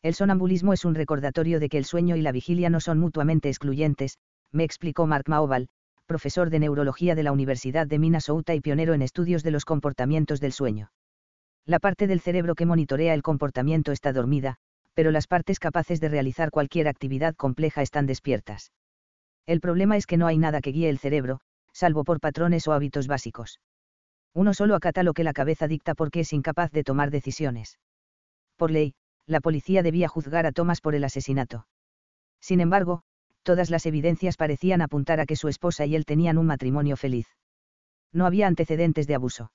El 0.00 0.14
sonambulismo 0.14 0.72
es 0.72 0.84
un 0.84 0.94
recordatorio 0.94 1.58
de 1.58 1.68
que 1.68 1.78
el 1.78 1.86
sueño 1.86 2.14
y 2.14 2.22
la 2.22 2.30
vigilia 2.30 2.70
no 2.70 2.78
son 2.78 3.00
mutuamente 3.00 3.48
excluyentes, 3.48 4.18
me 4.54 4.64
explicó 4.64 5.06
Mark 5.06 5.24
Maoval, 5.28 5.68
profesor 6.06 6.48
de 6.48 6.60
neurología 6.60 7.14
de 7.14 7.22
la 7.22 7.32
Universidad 7.32 7.86
de 7.86 7.98
Minnesota 7.98 8.54
y 8.54 8.60
pionero 8.60 8.94
en 8.94 9.02
estudios 9.02 9.42
de 9.42 9.50
los 9.50 9.64
comportamientos 9.64 10.40
del 10.40 10.52
sueño. 10.52 10.90
La 11.66 11.80
parte 11.80 12.06
del 12.06 12.20
cerebro 12.20 12.54
que 12.54 12.66
monitorea 12.66 13.14
el 13.14 13.22
comportamiento 13.22 13.90
está 13.90 14.12
dormida, 14.12 14.56
pero 14.94 15.10
las 15.10 15.26
partes 15.26 15.58
capaces 15.58 16.00
de 16.00 16.08
realizar 16.08 16.50
cualquier 16.50 16.88
actividad 16.88 17.34
compleja 17.34 17.82
están 17.82 18.06
despiertas. 18.06 18.72
El 19.46 19.60
problema 19.60 19.96
es 19.96 20.06
que 20.06 20.16
no 20.16 20.26
hay 20.26 20.38
nada 20.38 20.60
que 20.60 20.72
guíe 20.72 20.88
el 20.88 20.98
cerebro, 20.98 21.40
salvo 21.72 22.04
por 22.04 22.20
patrones 22.20 22.68
o 22.68 22.72
hábitos 22.72 23.08
básicos. 23.08 23.60
Uno 24.34 24.54
solo 24.54 24.74
acata 24.74 25.02
lo 25.02 25.14
que 25.14 25.24
la 25.24 25.32
cabeza 25.32 25.66
dicta 25.66 25.94
porque 25.94 26.20
es 26.20 26.32
incapaz 26.32 26.70
de 26.70 26.84
tomar 26.84 27.10
decisiones. 27.10 27.78
Por 28.56 28.70
ley, 28.70 28.94
la 29.26 29.40
policía 29.40 29.82
debía 29.82 30.08
juzgar 30.08 30.46
a 30.46 30.52
Thomas 30.52 30.80
por 30.80 30.94
el 30.94 31.04
asesinato. 31.04 31.66
Sin 32.40 32.60
embargo, 32.60 33.02
todas 33.44 33.70
las 33.70 33.86
evidencias 33.86 34.36
parecían 34.36 34.82
apuntar 34.82 35.20
a 35.20 35.26
que 35.26 35.36
su 35.36 35.46
esposa 35.46 35.86
y 35.86 35.94
él 35.94 36.04
tenían 36.04 36.38
un 36.38 36.46
matrimonio 36.46 36.96
feliz. 36.96 37.28
No 38.12 38.26
había 38.26 38.48
antecedentes 38.48 39.06
de 39.06 39.14
abuso. 39.14 39.52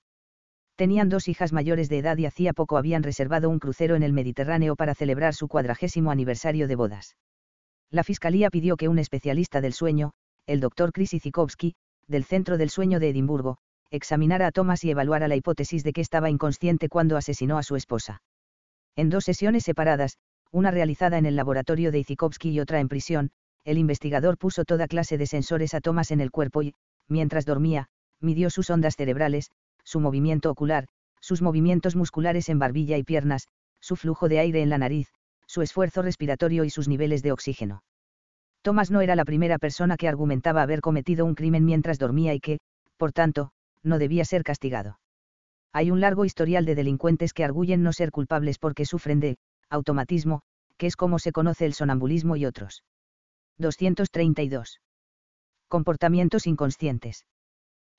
Tenían 0.78 1.10
dos 1.10 1.28
hijas 1.28 1.52
mayores 1.52 1.90
de 1.90 1.98
edad 1.98 2.18
y 2.18 2.26
hacía 2.26 2.54
poco 2.54 2.78
habían 2.78 3.04
reservado 3.04 3.50
un 3.50 3.60
crucero 3.60 3.98
en 3.98 4.04
el 4.04 4.14
Mediterráneo 4.14 4.78
para 4.78 4.96
celebrar 4.96 5.34
su 5.34 5.50
cuadragésimo 5.50 6.12
aniversario 6.12 6.70
de 6.70 6.76
bodas. 6.76 7.18
La 7.92 8.06
fiscalía 8.06 8.50
pidió 8.50 8.78
que 8.78 8.88
un 8.88 9.00
especialista 9.00 9.60
del 9.60 9.74
sueño, 9.74 10.14
el 10.46 10.62
doctor 10.62 10.94
Chris 10.94 11.14
Izikowski, 11.14 11.76
del 12.08 12.24
Centro 12.24 12.58
del 12.58 12.70
Sueño 12.70 13.00
de 13.00 13.10
Edimburgo, 13.10 13.58
examinara 13.92 14.48
a 14.48 14.52
Thomas 14.52 14.84
y 14.84 14.92
evaluara 14.92 15.28
la 15.28 15.36
hipótesis 15.36 15.84
de 15.84 15.92
que 15.92 16.02
estaba 16.02 16.30
inconsciente 16.30 16.88
cuando 16.88 17.18
asesinó 17.18 17.58
a 17.58 17.64
su 17.64 17.76
esposa. 17.76 18.22
En 18.96 19.10
dos 19.10 19.26
sesiones 19.26 19.64
separadas, 19.64 20.18
una 20.52 20.72
realizada 20.72 21.18
en 21.18 21.26
el 21.26 21.36
laboratorio 21.36 21.92
de 21.92 22.00
Izikowski 22.00 22.52
y 22.52 22.60
otra 22.60 22.80
en 22.80 22.88
prisión, 22.88 23.32
el 23.70 23.78
investigador 23.78 24.38
puso 24.38 24.66
toda 24.66 24.88
clase 24.88 25.18
de 25.18 25.28
sensores 25.28 25.74
a 25.74 25.82
Thomas 25.82 26.12
en 26.12 26.22
el 26.22 26.32
cuerpo 26.32 26.64
y, 26.64 26.74
mientras 27.08 27.46
dormía, 27.46 27.88
midió 28.20 28.50
sus 28.50 28.70
ondas 28.70 28.96
cerebrales, 28.96 29.52
su 29.84 30.00
movimiento 30.00 30.50
ocular, 30.50 30.88
sus 31.22 31.42
movimientos 31.42 31.96
musculares 31.96 32.50
en 32.50 32.58
barbilla 32.58 32.98
y 32.98 33.04
piernas, 33.04 33.48
su 33.80 33.96
flujo 33.96 34.28
de 34.28 34.40
aire 34.40 34.62
en 34.62 34.70
la 34.70 34.78
nariz, 34.78 35.10
su 35.46 35.62
esfuerzo 35.62 36.02
respiratorio 36.02 36.64
y 36.64 36.70
sus 36.70 36.88
niveles 36.88 37.22
de 37.22 37.32
oxígeno. 37.32 37.84
Thomas 38.62 38.92
no 38.92 39.02
era 39.02 39.16
la 39.16 39.26
primera 39.26 39.58
persona 39.58 39.98
que 39.98 40.08
argumentaba 40.08 40.62
haber 40.62 40.82
cometido 40.82 41.26
un 41.26 41.36
crimen 41.36 41.64
mientras 41.64 42.00
dormía 42.00 42.34
y 42.34 42.40
que, 42.40 42.60
por 42.98 43.14
tanto, 43.14 43.52
no 43.84 44.00
debía 44.00 44.26
ser 44.26 44.44
castigado. 44.44 45.00
Hay 45.72 45.92
un 45.92 46.02
largo 46.02 46.26
historial 46.26 46.66
de 46.66 46.76
delincuentes 46.76 47.34
que 47.34 47.44
arguyen 47.44 47.84
no 47.84 47.94
ser 47.94 48.12
culpables 48.12 48.58
porque 48.58 48.86
sufren 48.86 49.20
de 49.20 49.38
automatismo, 49.70 50.42
que 50.78 50.88
es 50.88 50.96
como 50.96 51.20
se 51.20 51.32
conoce 51.32 51.66
el 51.66 51.74
sonambulismo 51.74 52.36
y 52.36 52.46
otros. 52.46 52.84
232. 53.60 54.80
Comportamientos 55.68 56.48
inconscientes. 56.48 57.26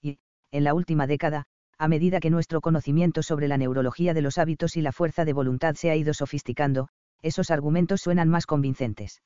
Y, 0.03 0.19
en 0.51 0.65
la 0.65 0.75
última 0.75 1.07
década, 1.07 1.45
a 1.79 1.87
medida 1.87 2.19
que 2.19 2.31
nuestro 2.31 2.61
conocimiento 2.61 3.23
sobre 3.23 3.47
la 3.47 3.59
neurología 3.59 4.15
de 4.15 4.23
los 4.23 4.39
hábitos 4.39 4.77
y 4.77 4.81
la 4.81 4.93
fuerza 4.93 5.25
de 5.25 5.35
voluntad 5.35 5.75
se 5.75 5.91
ha 5.91 5.97
ido 5.97 6.15
sofisticando, 6.15 6.89
esos 7.23 7.51
argumentos 7.51 8.01
suenan 8.01 8.29
más 8.29 8.47
convincentes. 8.47 9.23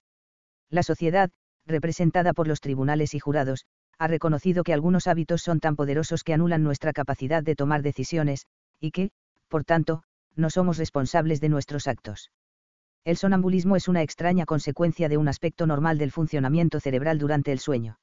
La 0.71 0.83
sociedad, 0.83 1.31
representada 1.67 2.33
por 2.33 2.49
los 2.49 2.61
tribunales 2.61 3.15
y 3.15 3.21
jurados, 3.21 3.65
ha 3.99 4.09
reconocido 4.09 4.65
que 4.65 4.73
algunos 4.73 5.07
hábitos 5.07 5.43
son 5.43 5.61
tan 5.61 5.77
poderosos 5.77 6.25
que 6.25 6.35
anulan 6.35 6.65
nuestra 6.65 6.93
capacidad 6.93 7.45
de 7.45 7.55
tomar 7.55 7.83
decisiones, 7.83 8.47
y 8.81 8.91
que, 8.91 9.11
por 9.49 9.65
tanto, 9.65 10.03
no 10.35 10.51
somos 10.51 10.79
responsables 10.79 11.41
de 11.41 11.49
nuestros 11.49 11.87
actos. 11.87 12.31
El 13.05 13.19
sonambulismo 13.19 13.77
es 13.77 13.87
una 13.87 14.03
extraña 14.03 14.47
consecuencia 14.47 15.11
de 15.11 15.19
un 15.19 15.29
aspecto 15.29 15.67
normal 15.67 15.99
del 15.99 16.11
funcionamiento 16.11 16.81
cerebral 16.81 17.19
durante 17.19 17.53
el 17.53 17.59
sueño. 17.59 17.99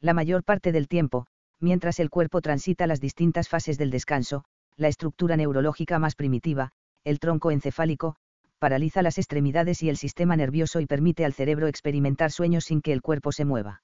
La 0.00 0.14
mayor 0.14 0.42
parte 0.42 0.72
del 0.72 0.88
tiempo, 0.88 1.26
mientras 1.60 2.00
el 2.00 2.08
cuerpo 2.08 2.40
transita 2.40 2.86
las 2.86 2.98
distintas 2.98 3.50
fases 3.50 3.76
del 3.76 3.90
descanso, 3.90 4.44
la 4.76 4.88
estructura 4.88 5.36
neurológica 5.36 5.98
más 5.98 6.14
primitiva, 6.14 6.72
el 7.04 7.18
tronco 7.18 7.50
encefálico, 7.50 8.16
paraliza 8.58 9.02
las 9.02 9.18
extremidades 9.18 9.82
y 9.82 9.90
el 9.90 9.98
sistema 9.98 10.34
nervioso 10.34 10.80
y 10.80 10.86
permite 10.86 11.26
al 11.26 11.34
cerebro 11.34 11.66
experimentar 11.66 12.30
sueños 12.30 12.64
sin 12.64 12.80
que 12.80 12.92
el 12.92 13.02
cuerpo 13.02 13.32
se 13.32 13.44
mueva. 13.44 13.82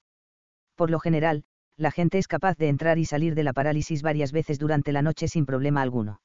Por 0.75 0.89
lo 0.89 0.99
general, 0.99 1.43
la 1.77 1.91
gente 1.91 2.17
es 2.17 2.27
capaz 2.27 2.57
de 2.57 2.69
entrar 2.69 2.97
y 2.97 3.05
salir 3.05 3.35
de 3.35 3.43
la 3.43 3.53
parálisis 3.53 4.01
varias 4.01 4.31
veces 4.31 4.57
durante 4.57 4.93
la 4.93 5.03
noche 5.03 5.27
sin 5.27 5.45
problema 5.45 5.83
alguno. 5.83 6.21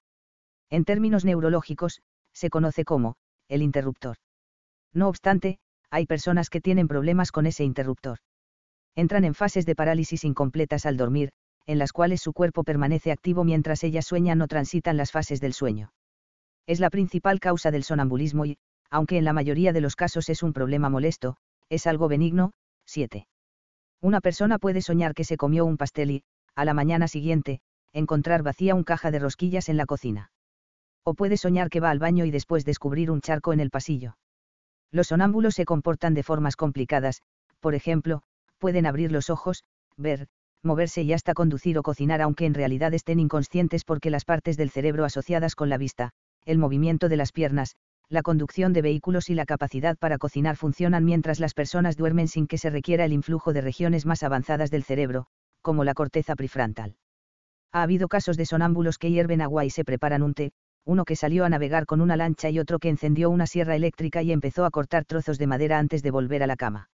En 0.70 0.84
términos 0.84 1.24
neurológicos, 1.24 2.00
se 2.32 2.48
conoce 2.48 2.84
como, 2.84 3.16
el 3.48 3.62
interruptor. 3.62 4.16
No 4.92 5.08
obstante, 5.08 5.58
hay 5.90 6.06
personas 6.06 6.50
que 6.50 6.60
tienen 6.60 6.88
problemas 6.88 7.32
con 7.32 7.46
ese 7.46 7.64
interruptor. 7.64 8.18
Entran 8.94 9.24
en 9.24 9.34
fases 9.34 9.66
de 9.66 9.74
parálisis 9.74 10.24
incompletas 10.24 10.86
al 10.86 10.96
dormir, 10.96 11.30
en 11.66 11.78
las 11.78 11.92
cuales 11.92 12.20
su 12.20 12.32
cuerpo 12.32 12.64
permanece 12.64 13.10
activo 13.10 13.44
mientras 13.44 13.82
ellas 13.84 14.06
sueñan 14.06 14.40
o 14.42 14.48
transitan 14.48 14.96
las 14.96 15.10
fases 15.12 15.40
del 15.40 15.52
sueño. 15.52 15.92
Es 16.66 16.80
la 16.80 16.90
principal 16.90 17.40
causa 17.40 17.70
del 17.70 17.84
sonambulismo 17.84 18.46
y, 18.46 18.56
aunque 18.90 19.18
en 19.18 19.24
la 19.24 19.32
mayoría 19.32 19.72
de 19.72 19.80
los 19.80 19.96
casos 19.96 20.28
es 20.28 20.42
un 20.42 20.52
problema 20.52 20.88
molesto, 20.88 21.36
es 21.68 21.86
algo 21.86 22.08
benigno. 22.08 22.52
7. 22.86 23.26
Una 24.00 24.20
persona 24.20 24.58
puede 24.58 24.82
soñar 24.82 25.14
que 25.14 25.24
se 25.24 25.36
comió 25.36 25.64
un 25.64 25.76
pastel 25.76 26.10
y, 26.10 26.22
a 26.54 26.64
la 26.64 26.74
mañana 26.74 27.08
siguiente, 27.08 27.60
encontrar 27.92 28.42
vacía 28.42 28.74
un 28.74 28.84
caja 28.84 29.10
de 29.10 29.18
rosquillas 29.18 29.68
en 29.68 29.76
la 29.76 29.86
cocina. 29.86 30.30
O 31.04 31.14
puede 31.14 31.36
soñar 31.36 31.68
que 31.68 31.80
va 31.80 31.90
al 31.90 31.98
baño 31.98 32.24
y 32.24 32.30
después 32.30 32.64
descubrir 32.64 33.10
un 33.10 33.20
charco 33.20 33.52
en 33.52 33.60
el 33.60 33.70
pasillo. 33.70 34.16
Los 34.90 35.08
sonámbulos 35.08 35.54
se 35.54 35.64
comportan 35.64 36.14
de 36.14 36.22
formas 36.22 36.56
complicadas, 36.56 37.22
por 37.60 37.74
ejemplo, 37.74 38.22
pueden 38.58 38.86
abrir 38.86 39.12
los 39.12 39.28
ojos, 39.28 39.64
ver, 39.96 40.28
moverse 40.62 41.02
y 41.02 41.12
hasta 41.12 41.34
conducir 41.34 41.78
o 41.78 41.82
cocinar 41.82 42.22
aunque 42.22 42.46
en 42.46 42.54
realidad 42.54 42.94
estén 42.94 43.20
inconscientes 43.20 43.84
porque 43.84 44.10
las 44.10 44.24
partes 44.24 44.56
del 44.56 44.70
cerebro 44.70 45.04
asociadas 45.04 45.54
con 45.54 45.68
la 45.68 45.76
vista, 45.76 46.10
el 46.46 46.58
movimiento 46.58 47.08
de 47.08 47.16
las 47.16 47.32
piernas, 47.32 47.76
la 48.08 48.22
conducción 48.22 48.72
de 48.72 48.82
vehículos 48.82 49.30
y 49.30 49.34
la 49.34 49.46
capacidad 49.46 49.96
para 49.98 50.18
cocinar 50.18 50.56
funcionan 50.56 51.04
mientras 51.04 51.40
las 51.40 51.54
personas 51.54 51.96
duermen 51.96 52.28
sin 52.28 52.46
que 52.46 52.58
se 52.58 52.70
requiera 52.70 53.04
el 53.04 53.12
influjo 53.12 53.52
de 53.52 53.60
regiones 53.60 54.06
más 54.06 54.22
avanzadas 54.22 54.70
del 54.70 54.84
cerebro, 54.84 55.26
como 55.60 55.84
la 55.84 55.94
corteza 55.94 56.34
prefrontal. 56.36 56.96
Ha 57.72 57.82
habido 57.82 58.08
casos 58.08 58.36
de 58.36 58.46
sonámbulos 58.46 58.98
que 58.98 59.10
hierven 59.10 59.40
agua 59.40 59.64
y 59.64 59.70
se 59.70 59.84
preparan 59.84 60.22
un 60.22 60.34
té, 60.34 60.52
uno 60.86 61.04
que 61.04 61.16
salió 61.16 61.44
a 61.44 61.48
navegar 61.48 61.86
con 61.86 62.00
una 62.00 62.16
lancha 62.16 62.50
y 62.50 62.58
otro 62.58 62.78
que 62.78 62.90
encendió 62.90 63.30
una 63.30 63.46
sierra 63.46 63.74
eléctrica 63.74 64.22
y 64.22 64.32
empezó 64.32 64.64
a 64.64 64.70
cortar 64.70 65.04
trozos 65.04 65.38
de 65.38 65.46
madera 65.46 65.78
antes 65.78 66.02
de 66.02 66.10
volver 66.10 66.42
a 66.42 66.46
la 66.46 66.56
cama. 66.56 66.90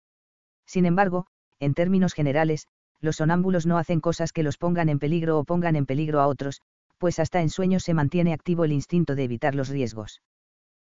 Sin 0.66 0.84
embargo, 0.84 1.26
en 1.58 1.74
términos 1.74 2.12
generales, 2.12 2.66
los 3.00 3.16
sonámbulos 3.16 3.66
no 3.66 3.78
hacen 3.78 4.00
cosas 4.00 4.32
que 4.32 4.42
los 4.42 4.58
pongan 4.58 4.88
en 4.88 4.98
peligro 4.98 5.38
o 5.38 5.44
pongan 5.44 5.76
en 5.76 5.86
peligro 5.86 6.20
a 6.20 6.26
otros, 6.26 6.60
pues 6.98 7.18
hasta 7.18 7.40
en 7.40 7.48
sueños 7.48 7.84
se 7.84 7.94
mantiene 7.94 8.32
activo 8.32 8.64
el 8.64 8.72
instinto 8.72 9.14
de 9.14 9.24
evitar 9.24 9.54
los 9.54 9.68
riesgos. 9.68 10.20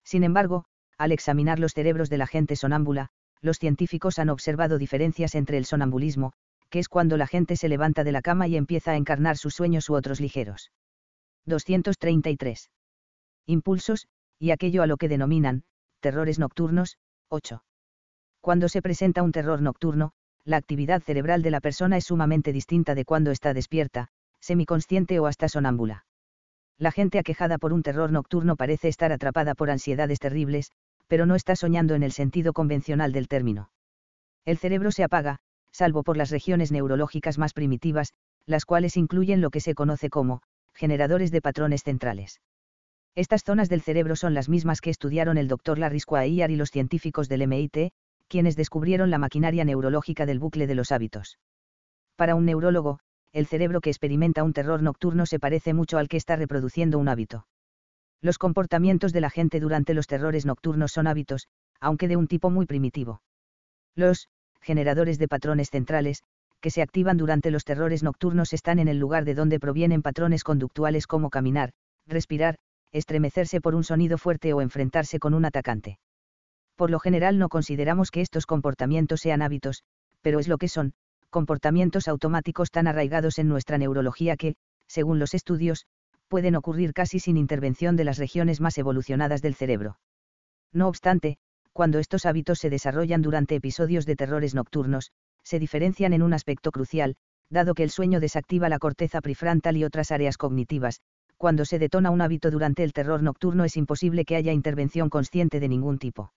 Sin 0.03 0.23
embargo, 0.23 0.65
al 0.97 1.11
examinar 1.11 1.59
los 1.59 1.73
cerebros 1.73 2.09
de 2.09 2.17
la 2.17 2.27
gente 2.27 2.55
sonámbula, 2.55 3.09
los 3.41 3.59
científicos 3.59 4.17
han 4.17 4.29
observado 4.29 4.77
diferencias 4.77 5.35
entre 5.35 5.57
el 5.57 5.65
sonambulismo, 5.65 6.33
que 6.69 6.79
es 6.79 6.89
cuando 6.89 7.17
la 7.17 7.27
gente 7.27 7.55
se 7.55 7.69
levanta 7.69 8.03
de 8.03 8.11
la 8.11 8.21
cama 8.21 8.47
y 8.47 8.57
empieza 8.57 8.91
a 8.91 8.97
encarnar 8.97 9.37
sus 9.37 9.53
sueños 9.53 9.89
u 9.89 9.93
otros 9.93 10.19
ligeros. 10.19 10.71
233 11.45 12.69
impulsos, 13.47 14.07
y 14.37 14.51
aquello 14.51 14.83
a 14.83 14.87
lo 14.87 14.97
que 14.97 15.09
denominan, 15.09 15.63
terrores 15.99 16.37
nocturnos, 16.37 16.97
8. 17.29 17.63
Cuando 18.41 18.69
se 18.69 18.81
presenta 18.81 19.23
un 19.23 19.31
terror 19.31 19.61
nocturno, 19.61 20.11
la 20.45 20.57
actividad 20.57 21.01
cerebral 21.01 21.41
de 21.41 21.51
la 21.51 21.59
persona 21.59 21.97
es 21.97 22.05
sumamente 22.05 22.53
distinta 22.53 22.93
de 22.95 23.03
cuando 23.03 23.31
está 23.31 23.53
despierta, 23.53 24.09
semiconsciente 24.39 25.19
o 25.19 25.25
hasta 25.25 25.49
sonámbula. 25.49 26.05
La 26.77 26.91
gente 26.91 27.19
aquejada 27.19 27.57
por 27.57 27.73
un 27.73 27.83
terror 27.83 28.11
nocturno 28.11 28.55
parece 28.55 28.87
estar 28.87 29.11
atrapada 29.11 29.55
por 29.55 29.71
ansiedades 29.71 30.19
terribles, 30.19 30.71
pero 31.07 31.25
no 31.25 31.35
está 31.35 31.55
soñando 31.55 31.95
en 31.95 32.03
el 32.03 32.11
sentido 32.11 32.53
convencional 32.53 33.11
del 33.11 33.27
término. 33.27 33.71
El 34.45 34.57
cerebro 34.57 34.91
se 34.91 35.03
apaga, 35.03 35.39
salvo 35.71 36.03
por 36.03 36.17
las 36.17 36.29
regiones 36.29 36.71
neurológicas 36.71 37.37
más 37.37 37.53
primitivas, 37.53 38.13
las 38.45 38.65
cuales 38.65 38.95
incluyen 38.95 39.41
lo 39.41 39.49
que 39.49 39.59
se 39.59 39.73
conoce 39.73 40.09
como, 40.09 40.41
generadores 40.73 41.31
de 41.31 41.41
patrones 41.41 41.83
centrales. 41.83 42.39
Estas 43.17 43.43
zonas 43.43 43.67
del 43.67 43.81
cerebro 43.81 44.15
son 44.15 44.35
las 44.35 44.47
mismas 44.47 44.79
que 44.79 44.91
estudiaron 44.91 45.39
el 45.39 45.47
Dr. 45.47 45.79
Larry 45.79 46.01
Squire 46.01 46.53
y 46.53 46.55
los 46.55 46.69
científicos 46.69 47.27
del 47.27 47.41
MIT, 47.47 47.91
quienes 48.27 48.55
descubrieron 48.55 49.09
la 49.09 49.17
maquinaria 49.17 49.65
neurológica 49.65 50.27
del 50.27 50.37
bucle 50.37 50.67
de 50.67 50.75
los 50.75 50.91
hábitos. 50.91 51.39
Para 52.15 52.35
un 52.35 52.45
neurólogo, 52.45 52.99
el 53.33 53.47
cerebro 53.47 53.81
que 53.81 53.89
experimenta 53.89 54.43
un 54.43 54.53
terror 54.53 54.83
nocturno 54.83 55.25
se 55.25 55.39
parece 55.39 55.73
mucho 55.73 55.97
al 55.97 56.09
que 56.09 56.17
está 56.17 56.35
reproduciendo 56.35 56.99
un 56.99 57.07
hábito. 57.07 57.47
Los 58.21 58.37
comportamientos 58.37 59.13
de 59.13 59.21
la 59.21 59.31
gente 59.31 59.59
durante 59.59 59.95
los 59.95 60.05
terrores 60.05 60.45
nocturnos 60.45 60.91
son 60.91 61.07
hábitos, 61.07 61.47
aunque 61.79 62.07
de 62.07 62.17
un 62.17 62.27
tipo 62.27 62.51
muy 62.51 62.67
primitivo. 62.67 63.23
Los 63.95 64.29
generadores 64.61 65.17
de 65.17 65.27
patrones 65.27 65.71
centrales, 65.71 66.21
que 66.61 66.69
se 66.69 66.83
activan 66.83 67.17
durante 67.17 67.49
los 67.49 67.63
terrores 67.63 68.03
nocturnos 68.03 68.53
están 68.53 68.77
en 68.77 68.87
el 68.87 68.99
lugar 68.99 69.25
de 69.25 69.33
donde 69.33 69.59
provienen 69.59 70.03
patrones 70.03 70.43
conductuales 70.43 71.07
como 71.07 71.31
caminar, 71.31 71.71
respirar, 72.05 72.59
estremecerse 72.91 73.61
por 73.61 73.75
un 73.75 73.83
sonido 73.83 74.17
fuerte 74.17 74.53
o 74.53 74.61
enfrentarse 74.61 75.19
con 75.19 75.33
un 75.33 75.45
atacante. 75.45 75.99
Por 76.75 76.89
lo 76.89 76.99
general 76.99 77.39
no 77.39 77.49
consideramos 77.49 78.11
que 78.11 78.21
estos 78.21 78.45
comportamientos 78.45 79.21
sean 79.21 79.41
hábitos, 79.41 79.83
pero 80.21 80.39
es 80.39 80.47
lo 80.47 80.57
que 80.57 80.67
son, 80.67 80.93
comportamientos 81.29 82.07
automáticos 82.07 82.71
tan 82.71 82.87
arraigados 82.87 83.39
en 83.39 83.47
nuestra 83.47 83.77
neurología 83.77 84.37
que, 84.37 84.55
según 84.87 85.19
los 85.19 85.33
estudios, 85.33 85.85
pueden 86.27 86.55
ocurrir 86.55 86.93
casi 86.93 87.19
sin 87.19 87.37
intervención 87.37 87.95
de 87.95 88.03
las 88.03 88.17
regiones 88.17 88.61
más 88.61 88.77
evolucionadas 88.77 89.41
del 89.41 89.55
cerebro. 89.55 89.99
No 90.73 90.87
obstante, 90.87 91.37
cuando 91.73 91.99
estos 91.99 92.25
hábitos 92.25 92.59
se 92.59 92.69
desarrollan 92.69 93.21
durante 93.21 93.55
episodios 93.55 94.05
de 94.05 94.15
terrores 94.15 94.55
nocturnos, 94.55 95.11
se 95.43 95.59
diferencian 95.59 96.13
en 96.13 96.23
un 96.23 96.33
aspecto 96.33 96.71
crucial, 96.71 97.15
dado 97.49 97.73
que 97.73 97.83
el 97.83 97.91
sueño 97.91 98.19
desactiva 98.19 98.67
la 98.67 98.79
corteza 98.79 99.21
prefrontal 99.21 99.77
y 99.77 99.83
otras 99.83 100.11
áreas 100.11 100.37
cognitivas, 100.37 101.01
cuando 101.37 101.65
se 101.65 101.79
detona 101.79 102.11
un 102.11 102.21
hábito 102.21 102.51
durante 102.51 102.83
el 102.83 102.93
terror 102.93 103.23
nocturno 103.23 103.63
es 103.63 103.77
imposible 103.77 104.25
que 104.25 104.35
haya 104.35 104.51
intervención 104.51 105.09
consciente 105.09 105.59
de 105.59 105.69
ningún 105.69 105.99
tipo. 105.99 106.33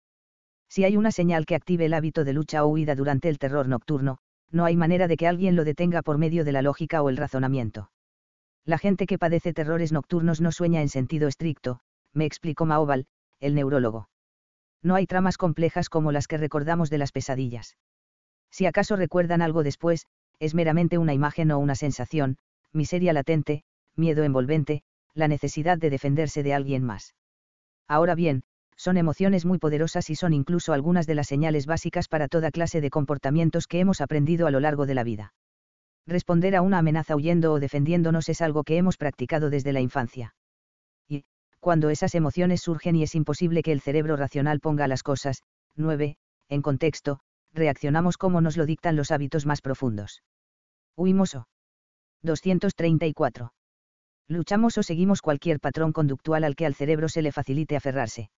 Si 0.68 0.84
hay 0.84 0.96
una 0.96 1.10
señal 1.10 1.46
que 1.46 1.56
active 1.56 1.86
el 1.86 1.94
hábito 1.94 2.24
de 2.24 2.32
lucha 2.32 2.64
o 2.64 2.68
huida 2.68 2.94
durante 2.94 3.28
el 3.28 3.38
terror 3.38 3.66
nocturno, 3.66 4.18
no 4.52 4.64
hay 4.64 4.76
manera 4.76 5.08
de 5.08 5.16
que 5.16 5.26
alguien 5.26 5.56
lo 5.56 5.64
detenga 5.64 6.02
por 6.02 6.18
medio 6.18 6.44
de 6.44 6.52
la 6.52 6.62
lógica 6.62 7.02
o 7.02 7.08
el 7.08 7.16
razonamiento. 7.16 7.90
La 8.64 8.78
gente 8.78 9.06
que 9.06 9.18
padece 9.18 9.52
terrores 9.52 9.90
nocturnos 9.90 10.40
no 10.40 10.52
sueña 10.52 10.82
en 10.82 10.88
sentido 10.88 11.28
estricto, 11.28 11.80
me 12.12 12.24
explicó 12.26 12.66
Maoval, 12.66 13.06
el 13.40 13.54
neurólogo. 13.54 14.08
No 14.82 14.94
hay 14.94 15.06
tramas 15.06 15.38
complejas 15.38 15.88
como 15.88 16.12
las 16.12 16.26
que 16.26 16.38
recordamos 16.38 16.90
de 16.90 16.98
las 16.98 17.12
pesadillas. 17.12 17.76
Si 18.50 18.66
acaso 18.66 18.96
recuerdan 18.96 19.42
algo 19.42 19.62
después, 19.62 20.06
es 20.38 20.54
meramente 20.54 20.98
una 20.98 21.14
imagen 21.14 21.50
o 21.50 21.58
una 21.58 21.74
sensación, 21.74 22.38
miseria 22.72 23.12
latente, 23.12 23.62
miedo 23.96 24.24
envolvente, 24.24 24.82
la 25.14 25.28
necesidad 25.28 25.78
de 25.78 25.90
defenderse 25.90 26.42
de 26.42 26.54
alguien 26.54 26.84
más. 26.84 27.14
Ahora 27.88 28.14
bien, 28.14 28.42
son 28.76 28.96
emociones 28.96 29.44
muy 29.44 29.58
poderosas 29.58 30.08
y 30.08 30.14
son 30.14 30.32
incluso 30.32 30.72
algunas 30.72 31.06
de 31.06 31.14
las 31.14 31.26
señales 31.26 31.66
básicas 31.66 32.08
para 32.08 32.28
toda 32.28 32.50
clase 32.50 32.80
de 32.80 32.88
comportamientos 32.88 33.66
que 33.66 33.80
hemos 33.80 34.00
aprendido 34.00 34.46
a 34.46 34.50
lo 34.50 34.60
largo 34.60 34.86
de 34.86 34.94
la 34.94 35.04
vida. 35.04 35.34
Responder 36.06 36.56
a 36.56 36.62
una 36.62 36.78
amenaza 36.78 37.14
huyendo 37.14 37.52
o 37.52 37.60
defendiéndonos 37.60 38.28
es 38.28 38.40
algo 38.40 38.64
que 38.64 38.78
hemos 38.78 38.96
practicado 38.96 39.50
desde 39.50 39.72
la 39.72 39.80
infancia. 39.80 40.34
Y, 41.08 41.24
cuando 41.60 41.90
esas 41.90 42.14
emociones 42.14 42.62
surgen 42.62 42.96
y 42.96 43.02
es 43.02 43.14
imposible 43.14 43.62
que 43.62 43.72
el 43.72 43.82
cerebro 43.82 44.16
racional 44.16 44.60
ponga 44.60 44.88
las 44.88 45.02
cosas, 45.02 45.42
9, 45.76 46.16
en 46.48 46.62
contexto, 46.62 47.20
reaccionamos 47.52 48.16
como 48.16 48.40
nos 48.40 48.56
lo 48.56 48.64
dictan 48.64 48.96
los 48.96 49.10
hábitos 49.10 49.44
más 49.44 49.60
profundos. 49.60 50.22
Huimos 50.96 51.34
o. 51.34 51.46
234. 52.22 53.52
Luchamos 54.30 54.78
o 54.78 54.84
seguimos 54.84 55.22
cualquier 55.22 55.58
patrón 55.58 55.92
conductual 55.92 56.44
al 56.44 56.54
que 56.54 56.64
al 56.64 56.76
cerebro 56.76 57.08
se 57.08 57.20
le 57.20 57.32
facilite 57.32 57.74
aferrarse. 57.74 58.30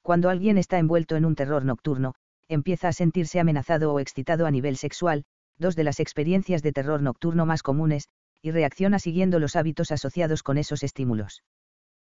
Cuando 0.00 0.30
alguien 0.30 0.56
está 0.56 0.78
envuelto 0.78 1.16
en 1.16 1.24
un 1.24 1.34
terror 1.34 1.64
nocturno, 1.64 2.14
empieza 2.46 2.86
a 2.86 2.92
sentirse 2.92 3.40
amenazado 3.40 3.92
o 3.92 3.98
excitado 3.98 4.46
a 4.46 4.52
nivel 4.52 4.76
sexual, 4.76 5.24
dos 5.58 5.74
de 5.74 5.82
las 5.82 5.98
experiencias 5.98 6.62
de 6.62 6.70
terror 6.70 7.02
nocturno 7.02 7.44
más 7.44 7.64
comunes, 7.64 8.08
y 8.40 8.52
reacciona 8.52 9.00
siguiendo 9.00 9.40
los 9.40 9.56
hábitos 9.56 9.90
asociados 9.90 10.44
con 10.44 10.58
esos 10.58 10.84
estímulos. 10.84 11.42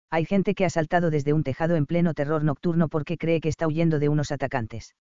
Hay 0.08 0.24
gente 0.24 0.54
que 0.54 0.64
ha 0.64 0.70
saltado 0.70 1.10
desde 1.10 1.34
un 1.34 1.44
tejado 1.44 1.76
en 1.76 1.84
pleno 1.84 2.14
terror 2.14 2.42
nocturno 2.42 2.88
porque 2.88 3.18
cree 3.18 3.42
que 3.42 3.50
está 3.50 3.66
huyendo 3.66 3.98
de 3.98 4.08
unos 4.08 4.32
atacantes. 4.32 4.94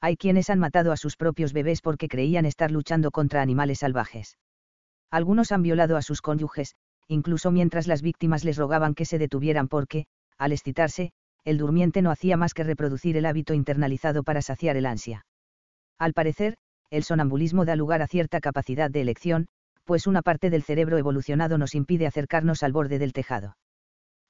Hay 0.00 0.16
quienes 0.16 0.48
han 0.48 0.58
matado 0.58 0.90
a 0.90 0.96
sus 0.96 1.18
propios 1.18 1.52
bebés 1.52 1.82
porque 1.82 2.08
creían 2.08 2.46
estar 2.46 2.70
luchando 2.70 3.10
contra 3.10 3.42
animales 3.42 3.80
salvajes. 3.80 4.38
Algunos 5.10 5.52
han 5.52 5.62
violado 5.62 5.98
a 5.98 6.02
sus 6.02 6.22
cónyuges, 6.22 6.76
incluso 7.12 7.50
mientras 7.50 7.86
las 7.86 8.02
víctimas 8.02 8.44
les 8.44 8.56
rogaban 8.56 8.94
que 8.94 9.04
se 9.04 9.18
detuvieran 9.18 9.68
porque, 9.68 10.06
al 10.38 10.52
excitarse, 10.52 11.12
el 11.44 11.58
durmiente 11.58 12.02
no 12.02 12.10
hacía 12.10 12.36
más 12.36 12.54
que 12.54 12.64
reproducir 12.64 13.16
el 13.16 13.26
hábito 13.26 13.54
internalizado 13.54 14.22
para 14.22 14.42
saciar 14.42 14.76
el 14.76 14.86
ansia. 14.86 15.26
Al 15.98 16.14
parecer, 16.14 16.56
el 16.90 17.04
sonambulismo 17.04 17.64
da 17.64 17.76
lugar 17.76 18.02
a 18.02 18.06
cierta 18.06 18.40
capacidad 18.40 18.90
de 18.90 19.00
elección, 19.00 19.46
pues 19.84 20.06
una 20.06 20.22
parte 20.22 20.50
del 20.50 20.62
cerebro 20.62 20.98
evolucionado 20.98 21.58
nos 21.58 21.74
impide 21.74 22.06
acercarnos 22.06 22.62
al 22.62 22.72
borde 22.72 22.98
del 22.98 23.12
tejado. 23.12 23.56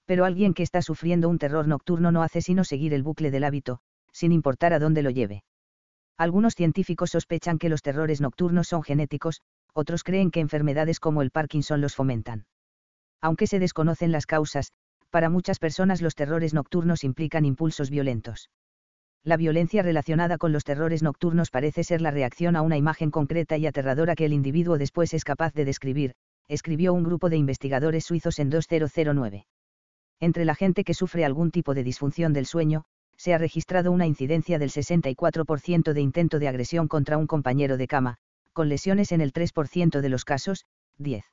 Pero 0.07 0.25
alguien 0.25 0.55
que 0.55 0.63
está 0.63 0.83
sufriendo 0.83 1.29
un 1.29 1.39
terror 1.39 1.69
nocturno 1.69 2.11
no 2.13 2.23
hace 2.23 2.41
sino 2.41 2.65
seguir 2.65 2.95
el 2.95 3.03
bucle 3.03 3.31
del 3.31 3.45
hábito, 3.45 3.81
sin 4.13 4.33
importar 4.33 4.73
a 4.73 4.79
dónde 4.79 5.03
lo 5.03 5.11
lleve. 5.11 5.45
Algunos 6.19 6.55
científicos 6.55 7.11
sospechan 7.11 7.59
que 7.59 7.69
los 7.69 7.83
terrores 7.83 8.21
nocturnos 8.21 8.69
son 8.69 8.83
genéticos, 8.83 9.41
otros 9.75 10.05
creen 10.05 10.31
que 10.31 10.41
enfermedades 10.41 11.01
como 11.01 11.23
el 11.23 11.31
Parkinson 11.31 11.81
los 11.81 11.95
fomentan. 11.95 12.45
Aunque 13.23 13.47
se 13.47 13.59
desconocen 13.59 14.13
las 14.13 14.27
causas, 14.27 14.73
para 15.11 15.31
muchas 15.31 15.59
personas 15.59 16.03
los 16.03 16.15
terrores 16.15 16.53
nocturnos 16.53 17.05
implican 17.05 17.45
impulsos 17.45 17.89
violentos. 17.89 18.51
La 19.25 19.37
violencia 19.37 19.83
relacionada 19.83 20.37
con 20.37 20.53
los 20.53 20.65
terrores 20.65 21.03
nocturnos 21.05 21.51
parece 21.51 21.85
ser 21.85 22.01
la 22.01 22.11
reacción 22.11 22.57
a 22.57 22.63
una 22.63 22.77
imagen 22.77 23.13
concreta 23.13 23.57
y 23.57 23.67
aterradora 23.67 24.17
que 24.17 24.25
el 24.25 24.33
individuo 24.33 24.79
después 24.79 25.15
es 25.15 25.23
capaz 25.23 25.55
de 25.55 25.65
describir, 25.65 26.15
escribió 26.49 26.93
un 26.93 27.05
grupo 27.05 27.31
de 27.31 27.37
investigadores 27.37 28.05
suizos 28.05 28.41
en 28.41 28.51
2009. 28.51 29.47
Entre 30.19 30.45
la 30.45 30.57
gente 30.57 30.83
que 30.83 30.95
sufre 30.95 31.25
algún 31.25 31.53
tipo 31.53 31.75
de 31.75 31.85
disfunción 31.85 32.33
del 32.33 32.47
sueño, 32.47 32.85
se 33.17 33.33
ha 33.33 33.39
registrado 33.39 33.93
una 33.93 34.07
incidencia 34.07 34.59
del 34.59 34.71
64% 34.71 35.93
de 35.93 36.01
intento 36.01 36.41
de 36.41 36.49
agresión 36.49 36.89
contra 36.89 37.17
un 37.17 37.29
compañero 37.29 37.77
de 37.77 37.87
cama, 37.87 38.17
con 38.53 38.69
lesiones 38.69 39.13
en 39.13 39.21
el 39.21 39.33
3% 39.33 40.01
de 40.01 40.09
los 40.09 40.25
casos, 40.25 40.65
10. 40.99 41.25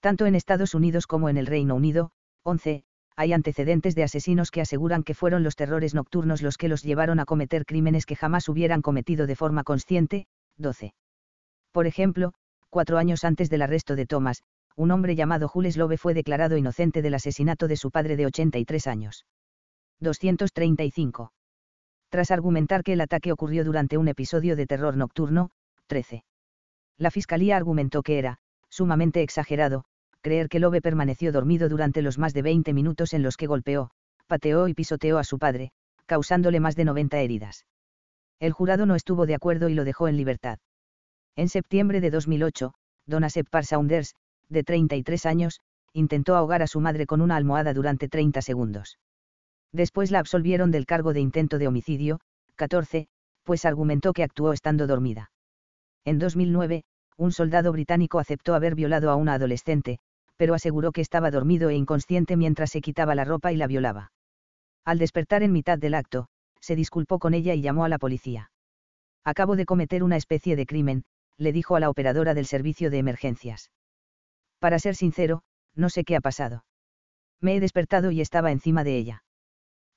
Tanto 0.00 0.26
en 0.26 0.34
Estados 0.34 0.74
Unidos 0.74 1.06
como 1.06 1.28
en 1.28 1.36
el 1.36 1.46
Reino 1.46 1.74
Unido, 1.74 2.10
11, 2.42 2.84
hay 3.16 3.32
antecedentes 3.34 3.94
de 3.94 4.02
asesinos 4.02 4.50
que 4.50 4.62
aseguran 4.62 5.02
que 5.02 5.14
fueron 5.14 5.42
los 5.42 5.56
terrores 5.56 5.94
nocturnos 5.94 6.40
los 6.40 6.56
que 6.56 6.68
los 6.68 6.82
llevaron 6.82 7.20
a 7.20 7.26
cometer 7.26 7.66
crímenes 7.66 8.06
que 8.06 8.16
jamás 8.16 8.48
hubieran 8.48 8.80
cometido 8.80 9.26
de 9.26 9.36
forma 9.36 9.62
consciente, 9.62 10.26
12. 10.56 10.94
Por 11.70 11.86
ejemplo, 11.86 12.32
cuatro 12.70 12.96
años 12.96 13.24
antes 13.24 13.50
del 13.50 13.60
arresto 13.60 13.94
de 13.94 14.06
Thomas, 14.06 14.42
un 14.74 14.90
hombre 14.90 15.16
llamado 15.16 15.48
Jules 15.48 15.76
Lobe 15.76 15.98
fue 15.98 16.14
declarado 16.14 16.56
inocente 16.56 17.02
del 17.02 17.14
asesinato 17.14 17.68
de 17.68 17.76
su 17.76 17.90
padre 17.90 18.16
de 18.16 18.24
83 18.24 18.86
años. 18.86 19.26
235. 20.00 21.32
Tras 22.08 22.30
argumentar 22.30 22.82
que 22.82 22.94
el 22.94 23.02
ataque 23.02 23.32
ocurrió 23.32 23.64
durante 23.64 23.98
un 23.98 24.08
episodio 24.08 24.56
de 24.56 24.66
terror 24.66 24.96
nocturno, 24.96 25.50
13. 25.88 26.24
La 26.96 27.10
fiscalía 27.10 27.56
argumentó 27.58 28.02
que 28.02 28.18
era, 28.18 28.38
sumamente 28.70 29.22
exagerado, 29.22 29.84
creer 30.20 30.48
que 30.48 30.60
Lobe 30.60 30.80
permaneció 30.80 31.32
dormido 31.32 31.68
durante 31.68 32.02
los 32.02 32.18
más 32.18 32.34
de 32.34 32.42
20 32.42 32.72
minutos 32.72 33.12
en 33.14 33.22
los 33.22 33.36
que 33.36 33.46
golpeó, 33.46 33.90
pateó 34.26 34.68
y 34.68 34.74
pisoteó 34.74 35.18
a 35.18 35.24
su 35.24 35.38
padre, 35.38 35.72
causándole 36.06 36.60
más 36.60 36.76
de 36.76 36.84
90 36.84 37.20
heridas. 37.20 37.64
El 38.38 38.52
jurado 38.52 38.86
no 38.86 38.94
estuvo 38.94 39.26
de 39.26 39.34
acuerdo 39.34 39.68
y 39.68 39.74
lo 39.74 39.84
dejó 39.84 40.08
en 40.08 40.16
libertad. 40.16 40.58
En 41.36 41.48
septiembre 41.48 42.00
de 42.00 42.10
2008, 42.10 42.72
Donasep 43.06 43.46
Saunders, 43.62 44.14
de 44.48 44.62
33 44.62 45.26
años, 45.26 45.60
intentó 45.92 46.36
ahogar 46.36 46.62
a 46.62 46.66
su 46.66 46.80
madre 46.80 47.06
con 47.06 47.20
una 47.20 47.36
almohada 47.36 47.74
durante 47.74 48.08
30 48.08 48.42
segundos. 48.42 48.98
Después 49.72 50.10
la 50.10 50.18
absolvieron 50.18 50.70
del 50.70 50.86
cargo 50.86 51.12
de 51.12 51.20
intento 51.20 51.58
de 51.58 51.68
homicidio, 51.68 52.20
14, 52.56 53.08
pues 53.44 53.64
argumentó 53.64 54.12
que 54.12 54.22
actuó 54.22 54.52
estando 54.52 54.86
dormida. 54.86 55.30
En 56.04 56.18
2009, 56.18 56.84
un 57.16 57.32
soldado 57.32 57.72
británico 57.72 58.18
aceptó 58.18 58.54
haber 58.54 58.74
violado 58.74 59.10
a 59.10 59.16
una 59.16 59.34
adolescente, 59.34 59.98
pero 60.40 60.54
aseguró 60.54 60.90
que 60.92 61.02
estaba 61.02 61.30
dormido 61.30 61.68
e 61.68 61.74
inconsciente 61.74 62.34
mientras 62.34 62.70
se 62.70 62.80
quitaba 62.80 63.14
la 63.14 63.26
ropa 63.26 63.52
y 63.52 63.56
la 63.56 63.66
violaba. 63.66 64.10
Al 64.86 64.98
despertar 64.98 65.42
en 65.42 65.52
mitad 65.52 65.78
del 65.78 65.92
acto, 65.92 66.28
se 66.62 66.76
disculpó 66.76 67.18
con 67.18 67.34
ella 67.34 67.52
y 67.52 67.60
llamó 67.60 67.84
a 67.84 67.90
la 67.90 67.98
policía. 67.98 68.50
Acabo 69.22 69.54
de 69.54 69.66
cometer 69.66 70.02
una 70.02 70.16
especie 70.16 70.56
de 70.56 70.64
crimen, 70.64 71.04
le 71.36 71.52
dijo 71.52 71.76
a 71.76 71.80
la 71.80 71.90
operadora 71.90 72.32
del 72.32 72.46
servicio 72.46 72.88
de 72.90 72.96
emergencias. 72.96 73.70
Para 74.60 74.78
ser 74.78 74.96
sincero, 74.96 75.42
no 75.74 75.90
sé 75.90 76.04
qué 76.04 76.16
ha 76.16 76.22
pasado. 76.22 76.64
Me 77.42 77.56
he 77.56 77.60
despertado 77.60 78.10
y 78.10 78.22
estaba 78.22 78.50
encima 78.50 78.82
de 78.82 78.96
ella. 78.96 79.24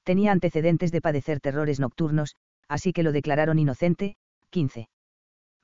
Tenía 0.04 0.34
antecedentes 0.34 0.92
de 0.92 1.00
padecer 1.00 1.40
terrores 1.40 1.80
nocturnos, 1.80 2.36
así 2.68 2.92
que 2.92 3.04
lo 3.04 3.14
declararon 3.14 3.60
inocente, 3.60 4.18
15 4.50 4.90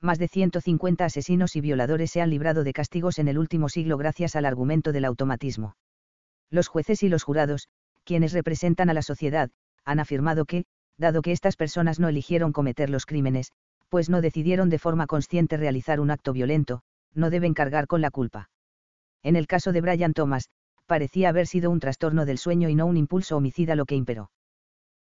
más 0.00 0.18
de 0.18 0.28
150 0.28 1.04
asesinos 1.04 1.56
y 1.56 1.60
violadores 1.60 2.10
se 2.10 2.20
han 2.20 2.30
librado 2.30 2.64
de 2.64 2.72
castigos 2.72 3.18
en 3.18 3.28
el 3.28 3.38
último 3.38 3.68
siglo 3.68 3.98
gracias 3.98 4.36
al 4.36 4.46
argumento 4.46 4.92
del 4.92 5.04
automatismo. 5.04 5.76
Los 6.50 6.68
jueces 6.68 7.02
y 7.02 7.08
los 7.08 7.22
jurados, 7.22 7.68
quienes 8.04 8.32
representan 8.32 8.90
a 8.90 8.94
la 8.94 9.02
sociedad, 9.02 9.50
han 9.84 10.00
afirmado 10.00 10.46
que, 10.46 10.64
dado 10.96 11.22
que 11.22 11.32
estas 11.32 11.56
personas 11.56 12.00
no 12.00 12.08
eligieron 12.08 12.52
cometer 12.52 12.90
los 12.90 13.06
crímenes, 13.06 13.52
pues 13.88 14.08
no 14.08 14.20
decidieron 14.20 14.70
de 14.70 14.78
forma 14.78 15.06
consciente 15.06 15.56
realizar 15.56 16.00
un 16.00 16.10
acto 16.10 16.32
violento, 16.32 16.82
no 17.14 17.30
deben 17.30 17.54
cargar 17.54 17.86
con 17.86 18.00
la 18.00 18.10
culpa. 18.10 18.50
En 19.22 19.36
el 19.36 19.46
caso 19.46 19.72
de 19.72 19.80
Brian 19.80 20.14
Thomas, 20.14 20.48
parecía 20.86 21.28
haber 21.28 21.46
sido 21.46 21.70
un 21.70 21.80
trastorno 21.80 22.24
del 22.24 22.38
sueño 22.38 22.68
y 22.68 22.74
no 22.74 22.86
un 22.86 22.96
impulso 22.96 23.36
homicida 23.36 23.74
lo 23.74 23.84
que 23.84 23.96
imperó. 23.96 24.30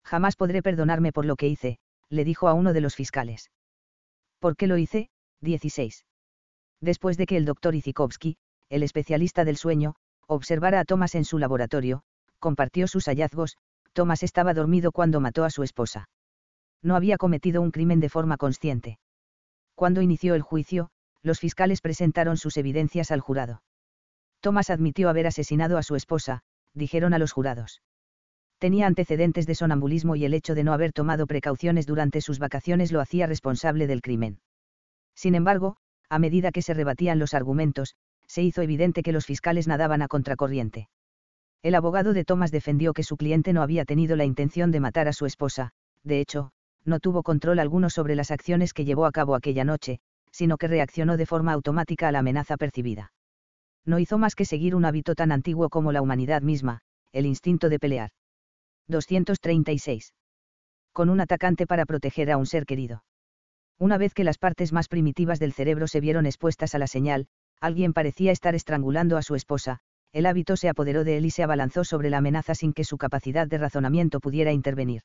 Jamás 0.04 0.36
podré 0.36 0.62
perdonarme 0.62 1.12
por 1.12 1.26
lo 1.26 1.36
que 1.36 1.48
hice, 1.48 1.78
le 2.10 2.26
dijo 2.26 2.48
a 2.48 2.54
uno 2.54 2.74
de 2.74 2.82
los 2.82 2.96
fiscales. 2.96 3.50
¿Por 4.40 4.56
qué 4.56 4.68
lo 4.68 4.78
hice? 4.78 5.10
16. 5.42 6.06
Después 6.82 7.18
de 7.18 7.26
que 7.26 7.38
el 7.38 7.46
doctor 7.46 7.76
Izikovsky, 7.76 8.38
el 8.70 8.84
especialista 8.84 9.46
del 9.46 9.58
sueño, 9.58 9.96
observara 10.28 10.80
a 10.80 10.86
Thomas 10.86 11.16
en 11.16 11.26
su 11.26 11.40
laboratorio, 11.40 12.04
compartió 12.40 12.88
sus 12.88 13.06
hallazgos, 13.06 13.58
Thomas 13.94 14.24
estaba 14.24 14.54
dormido 14.54 14.92
cuando 14.92 15.20
mató 15.20 15.44
a 15.44 15.50
su 15.50 15.64
esposa. 15.64 16.10
No 16.82 16.96
había 16.96 17.18
cometido 17.18 17.62
un 17.62 17.72
crimen 17.72 18.00
de 18.00 18.10
forma 18.10 18.38
consciente. 18.38 19.00
Cuando 19.76 20.02
inició 20.02 20.36
el 20.36 20.42
juicio, 20.42 20.90
los 21.22 21.40
fiscales 21.40 21.82
presentaron 21.82 22.38
sus 22.38 22.56
evidencias 22.58 23.12
al 23.12 23.20
jurado. 23.20 23.62
Thomas 24.40 24.70
admitió 24.70 25.10
haber 25.10 25.28
asesinado 25.28 25.78
a 25.78 25.84
su 25.84 25.96
esposa, 25.96 26.42
dijeron 26.74 27.14
a 27.14 27.20
los 27.20 27.34
jurados. 27.34 27.82
Tenía 28.60 28.88
antecedentes 28.88 29.48
de 29.48 29.56
sonambulismo 29.56 30.18
y 30.18 30.26
el 30.26 30.34
hecho 30.34 30.54
de 30.54 30.66
no 30.66 30.74
haber 30.74 30.92
tomado 30.92 31.28
precauciones 31.28 31.88
durante 31.88 32.20
sus 32.20 32.40
vacaciones 32.40 32.92
lo 32.92 33.00
hacía 33.00 33.26
responsable 33.26 33.88
del 33.88 34.02
crimen. 34.02 34.42
Sin 35.16 35.34
embargo, 35.34 35.78
a 36.10 36.20
medida 36.20 36.52
que 36.52 36.62
se 36.62 36.74
rebatían 36.74 37.20
los 37.20 37.34
argumentos, 37.34 37.96
se 38.28 38.44
hizo 38.44 38.62
evidente 38.62 39.02
que 39.02 39.14
los 39.14 39.26
fiscales 39.26 39.68
nadaban 39.68 40.02
a 40.02 40.10
contracorriente. 40.10 40.90
El 41.64 41.74
abogado 41.74 42.14
de 42.14 42.26
Thomas 42.26 42.52
defendió 42.52 42.94
que 42.94 43.04
su 43.04 43.16
cliente 43.16 43.54
no 43.54 43.62
había 43.62 43.86
tenido 43.86 44.16
la 44.16 44.26
intención 44.26 44.72
de 44.72 44.82
matar 44.82 45.08
a 45.08 45.14
su 45.14 45.26
esposa, 45.26 45.72
de 46.04 46.20
hecho, 46.20 46.52
no 46.86 47.00
tuvo 47.00 47.24
control 47.24 47.60
alguno 47.60 47.90
sobre 47.90 48.16
las 48.16 48.32
acciones 48.32 48.74
que 48.74 48.86
llevó 48.86 49.06
a 49.06 49.12
cabo 49.12 49.36
aquella 49.36 49.64
noche, 49.64 50.00
sino 50.32 50.58
que 50.58 50.68
reaccionó 50.68 51.16
de 51.16 51.26
forma 51.26 51.54
automática 51.54 52.08
a 52.08 52.12
la 52.12 52.20
amenaza 52.20 52.58
percibida. 52.58 53.14
No 53.86 54.00
hizo 54.00 54.18
más 54.18 54.36
que 54.36 54.46
seguir 54.46 54.76
un 54.76 54.86
hábito 54.86 55.16
tan 55.16 55.32
antiguo 55.32 55.70
como 55.70 55.92
la 55.92 56.02
humanidad 56.02 56.42
misma, 56.42 56.82
el 57.12 57.26
instinto 57.26 57.70
de 57.70 57.80
pelear. 57.80 58.12
236. 58.90 60.14
Con 60.94 61.10
un 61.10 61.22
atacante 61.22 61.68
para 61.68 61.86
proteger 61.86 62.32
a 62.32 62.38
un 62.38 62.46
ser 62.46 62.66
querido. 62.66 63.04
Una 63.78 63.98
vez 63.98 64.14
que 64.14 64.24
las 64.24 64.38
partes 64.38 64.74
más 64.74 64.88
primitivas 64.88 65.40
del 65.40 65.54
cerebro 65.54 65.88
se 65.88 66.02
vieron 66.02 66.26
expuestas 66.26 66.76
a 66.76 66.80
la 66.80 66.88
señal, 66.88 67.28
alguien 67.62 67.94
parecía 67.94 68.32
estar 68.32 68.56
estrangulando 68.56 69.16
a 69.16 69.22
su 69.22 69.36
esposa, 69.36 69.80
el 70.12 70.26
hábito 70.26 70.58
se 70.58 70.70
apoderó 70.70 71.04
de 71.04 71.18
él 71.18 71.26
y 71.26 71.32
se 71.32 71.44
abalanzó 71.44 71.84
sobre 71.84 72.10
la 72.10 72.18
amenaza 72.18 72.56
sin 72.56 72.74
que 72.74 72.84
su 72.84 72.98
capacidad 72.98 73.48
de 73.48 73.60
razonamiento 73.60 74.20
pudiera 74.20 74.52
intervenir. 74.52 75.04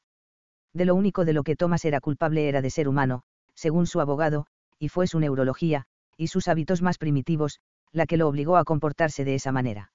De 0.72 0.86
lo 0.86 0.94
único 0.94 1.24
de 1.24 1.34
lo 1.34 1.42
que 1.42 1.56
Thomas 1.56 1.84
era 1.84 2.00
culpable 2.00 2.48
era 2.48 2.62
de 2.62 2.70
ser 2.70 2.88
humano, 2.88 3.22
según 3.54 3.86
su 3.86 4.00
abogado, 4.00 4.46
y 4.78 4.88
fue 4.88 5.06
su 5.06 5.20
neurología, 5.20 5.84
y 6.16 6.28
sus 6.28 6.48
hábitos 6.48 6.80
más 6.80 6.98
primitivos, 6.98 7.60
la 7.92 8.06
que 8.06 8.16
lo 8.16 8.28
obligó 8.28 8.56
a 8.56 8.64
comportarse 8.64 9.24
de 9.24 9.34
esa 9.34 9.52
manera. 9.52 9.92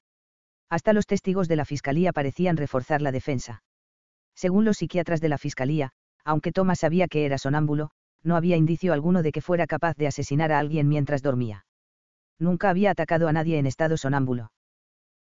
Hasta 0.70 0.94
los 0.94 1.08
testigos 1.08 1.48
de 1.48 1.56
la 1.56 1.66
fiscalía 1.66 2.14
parecían 2.14 2.56
reforzar 2.56 3.02
la 3.02 3.12
defensa. 3.12 3.64
Según 4.40 4.64
los 4.64 4.78
psiquiatras 4.78 5.20
de 5.20 5.28
la 5.28 5.38
fiscalía, 5.38 5.92
aunque 6.24 6.54
Thomas 6.54 6.80
sabía 6.80 7.10
que 7.10 7.26
era 7.26 7.38
sonámbulo, 7.38 7.90
no 8.24 8.38
había 8.38 8.56
indicio 8.56 8.94
alguno 8.94 9.22
de 9.22 9.34
que 9.34 9.42
fuera 9.42 9.68
capaz 9.68 9.98
de 9.98 10.08
asesinar 10.08 10.54
a 10.54 10.60
alguien 10.60 10.88
mientras 10.88 11.22
dormía. 11.22 11.66
Nunca 12.40 12.70
había 12.70 12.92
atacado 12.92 13.28
a 13.28 13.34
nadie 13.34 13.58
en 13.58 13.66
estado 13.66 13.98
sonámbulo. 13.98 14.54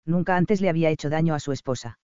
Nunca 0.07 0.37
antes 0.37 0.61
le 0.61 0.69
había 0.69 0.91
hecho 0.91 1.11
daño 1.11 1.35
a 1.35 1.41
su 1.41 1.51
esposa. 1.51 1.99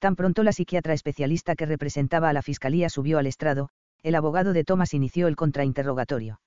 Tan 0.00 0.16
pronto 0.16 0.42
la 0.42 0.50
psiquiatra 0.50 0.94
especialista 0.94 1.54
que 1.54 1.64
representaba 1.64 2.30
a 2.30 2.32
la 2.32 2.42
fiscalía 2.42 2.88
subió 2.88 3.18
al 3.18 3.28
estrado, 3.28 3.68
el 4.02 4.16
abogado 4.16 4.52
de 4.52 4.64
Thomas 4.64 4.94
inició 4.94 5.28
el 5.28 5.36
contrainterrogatorio. 5.36 6.40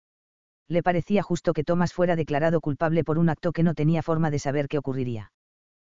Le 0.68 0.84
parecía 0.84 1.24
justo 1.24 1.54
que 1.54 1.64
Thomas 1.64 1.94
fuera 1.94 2.18
declarado 2.18 2.60
culpable 2.60 3.06
por 3.06 3.18
un 3.18 3.30
acto 3.30 3.54
que 3.54 3.64
no 3.64 3.74
tenía 3.74 4.04
forma 4.04 4.30
de 4.30 4.40
saber 4.40 4.68
qué 4.68 4.78
ocurriría. 4.78 5.32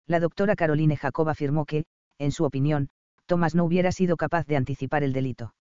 La 0.06 0.20
doctora 0.20 0.54
Caroline 0.54 0.98
Jacob 0.98 1.30
afirmó 1.30 1.64
que, 1.64 1.86
en 2.18 2.30
su 2.30 2.44
opinión, 2.44 2.90
Thomas 3.26 3.54
no 3.54 3.64
hubiera 3.64 3.92
sido 3.92 4.16
capaz 4.16 4.46
de 4.46 4.56
anticipar 4.56 5.02
el 5.02 5.12
delito. 5.12 5.54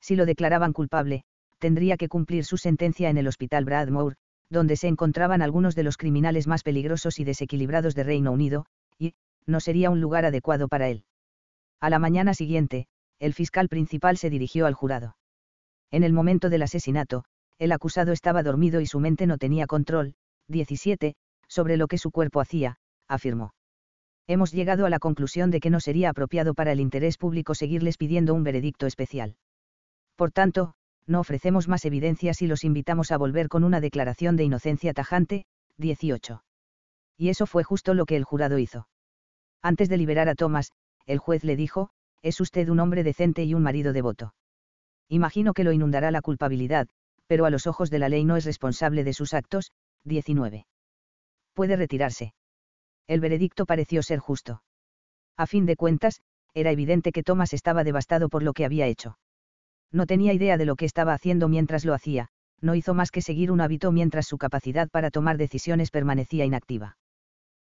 Si 0.00 0.16
lo 0.16 0.26
declaraban 0.26 0.72
culpable, 0.72 1.24
tendría 1.58 1.96
que 1.96 2.08
cumplir 2.08 2.44
su 2.44 2.56
sentencia 2.56 3.10
en 3.10 3.18
el 3.18 3.26
hospital 3.26 3.64
Bradmore, 3.64 4.16
donde 4.50 4.76
se 4.76 4.88
encontraban 4.88 5.42
algunos 5.42 5.74
de 5.74 5.82
los 5.82 5.96
criminales 5.96 6.46
más 6.46 6.62
peligrosos 6.62 7.18
y 7.18 7.24
desequilibrados 7.24 7.94
de 7.94 8.04
Reino 8.04 8.32
Unido, 8.32 8.66
y, 8.98 9.14
no 9.46 9.60
sería 9.60 9.90
un 9.90 10.00
lugar 10.00 10.24
adecuado 10.24 10.68
para 10.68 10.88
él. 10.88 11.04
A 11.80 11.90
la 11.90 11.98
mañana 11.98 12.34
siguiente, 12.34 12.86
el 13.18 13.34
fiscal 13.34 13.68
principal 13.68 14.16
se 14.16 14.30
dirigió 14.30 14.66
al 14.66 14.74
jurado. 14.74 15.16
En 15.90 16.02
el 16.02 16.12
momento 16.12 16.50
del 16.50 16.62
asesinato, 16.62 17.24
el 17.58 17.72
acusado 17.72 18.12
estaba 18.12 18.42
dormido 18.42 18.80
y 18.80 18.86
su 18.86 19.00
mente 19.00 19.26
no 19.26 19.38
tenía 19.38 19.66
control, 19.66 20.14
17, 20.48 21.14
sobre 21.48 21.76
lo 21.76 21.88
que 21.88 21.98
su 21.98 22.10
cuerpo 22.10 22.40
hacía, 22.40 22.78
afirmó. 23.08 23.52
Hemos 24.30 24.52
llegado 24.52 24.84
a 24.84 24.90
la 24.90 24.98
conclusión 24.98 25.50
de 25.50 25.58
que 25.58 25.70
no 25.70 25.80
sería 25.80 26.10
apropiado 26.10 26.52
para 26.52 26.70
el 26.70 26.80
interés 26.80 27.16
público 27.16 27.54
seguirles 27.54 27.96
pidiendo 27.96 28.34
un 28.34 28.44
veredicto 28.44 28.86
especial. 28.86 29.36
Por 30.16 30.32
tanto, 30.32 30.74
no 31.06 31.20
ofrecemos 31.20 31.66
más 31.66 31.86
evidencias 31.86 32.42
y 32.42 32.46
los 32.46 32.62
invitamos 32.62 33.10
a 33.10 33.16
volver 33.16 33.48
con 33.48 33.64
una 33.64 33.80
declaración 33.80 34.36
de 34.36 34.44
inocencia 34.44 34.92
tajante, 34.92 35.46
18. 35.78 36.44
Y 37.16 37.30
eso 37.30 37.46
fue 37.46 37.64
justo 37.64 37.94
lo 37.94 38.04
que 38.04 38.16
el 38.16 38.24
jurado 38.24 38.58
hizo. 38.58 38.86
Antes 39.62 39.88
de 39.88 39.96
liberar 39.96 40.28
a 40.28 40.34
Thomas, 40.34 40.72
el 41.06 41.16
juez 41.18 41.42
le 41.42 41.56
dijo, 41.56 41.88
es 42.20 42.38
usted 42.42 42.68
un 42.68 42.80
hombre 42.80 43.04
decente 43.04 43.44
y 43.44 43.54
un 43.54 43.62
marido 43.62 43.94
devoto. 43.94 44.34
Imagino 45.08 45.54
que 45.54 45.64
lo 45.64 45.72
inundará 45.72 46.10
la 46.10 46.20
culpabilidad, 46.20 46.86
pero 47.26 47.46
a 47.46 47.50
los 47.50 47.66
ojos 47.66 47.88
de 47.88 47.98
la 47.98 48.10
ley 48.10 48.26
no 48.26 48.36
es 48.36 48.44
responsable 48.44 49.04
de 49.04 49.14
sus 49.14 49.32
actos, 49.32 49.72
19. 50.04 50.66
Puede 51.54 51.76
retirarse. 51.76 52.34
El 53.08 53.20
veredicto 53.20 53.66
pareció 53.66 54.02
ser 54.04 54.20
justo. 54.20 54.62
A 55.36 55.46
fin 55.46 55.66
de 55.66 55.76
cuentas, 55.76 56.20
era 56.54 56.70
evidente 56.70 57.10
que 57.10 57.22
Thomas 57.22 57.52
estaba 57.52 57.82
devastado 57.82 58.28
por 58.28 58.42
lo 58.42 58.52
que 58.52 58.64
había 58.64 58.86
hecho. 58.86 59.18
No 59.90 60.06
tenía 60.06 60.32
idea 60.32 60.56
de 60.56 60.66
lo 60.66 60.76
que 60.76 60.84
estaba 60.84 61.14
haciendo 61.14 61.48
mientras 61.48 61.84
lo 61.84 61.94
hacía, 61.94 62.28
no 62.60 62.74
hizo 62.74 62.94
más 62.94 63.10
que 63.10 63.22
seguir 63.22 63.50
un 63.50 63.60
hábito 63.60 63.92
mientras 63.92 64.26
su 64.26 64.36
capacidad 64.36 64.88
para 64.90 65.10
tomar 65.10 65.38
decisiones 65.38 65.90
permanecía 65.90 66.44
inactiva. 66.44 66.96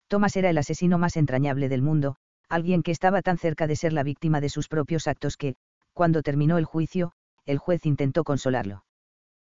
Thomas 0.08 0.36
era 0.38 0.50
el 0.50 0.58
asesino 0.58 0.98
más 0.98 1.18
entrañable 1.18 1.70
del 1.70 1.82
mundo, 1.82 2.16
alguien 2.50 2.84
que 2.84 2.92
estaba 2.92 3.22
tan 3.22 3.38
cerca 3.38 3.68
de 3.68 3.76
ser 3.76 3.94
la 3.94 4.04
víctima 4.04 4.40
de 4.40 4.50
sus 4.50 4.68
propios 4.68 5.08
actos 5.08 5.38
que, 5.38 5.56
cuando 5.94 6.22
terminó 6.22 6.58
el 6.58 6.66
juicio, 6.66 7.14
el 7.46 7.58
juez 7.58 7.86
intentó 7.86 8.24
consolarlo. 8.24 8.86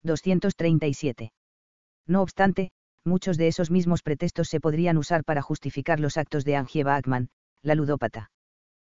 237. 0.04 1.32
No 2.08 2.22
obstante, 2.22 2.72
muchos 3.08 3.38
de 3.38 3.48
esos 3.48 3.72
mismos 3.72 4.04
pretextos 4.04 4.50
se 4.50 4.60
podrían 4.60 4.98
usar 4.98 5.24
para 5.24 5.42
justificar 5.42 6.00
los 6.00 6.18
actos 6.18 6.46
de 6.46 6.56
Angie 6.56 6.84
Bachmann, 6.84 7.30
la 7.64 7.74
ludópata. 7.74 8.30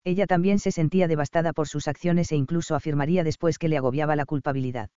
Ella 0.04 0.26
también 0.26 0.58
se 0.58 0.72
sentía 0.72 1.06
devastada 1.06 1.52
por 1.52 1.68
sus 1.68 1.86
acciones 1.86 2.32
e 2.32 2.36
incluso 2.36 2.74
afirmaría 2.74 3.24
después 3.24 3.58
que 3.58 3.68
le 3.68 3.76
agobiaba 3.76 4.16
la 4.16 4.24
culpabilidad. 4.24 4.90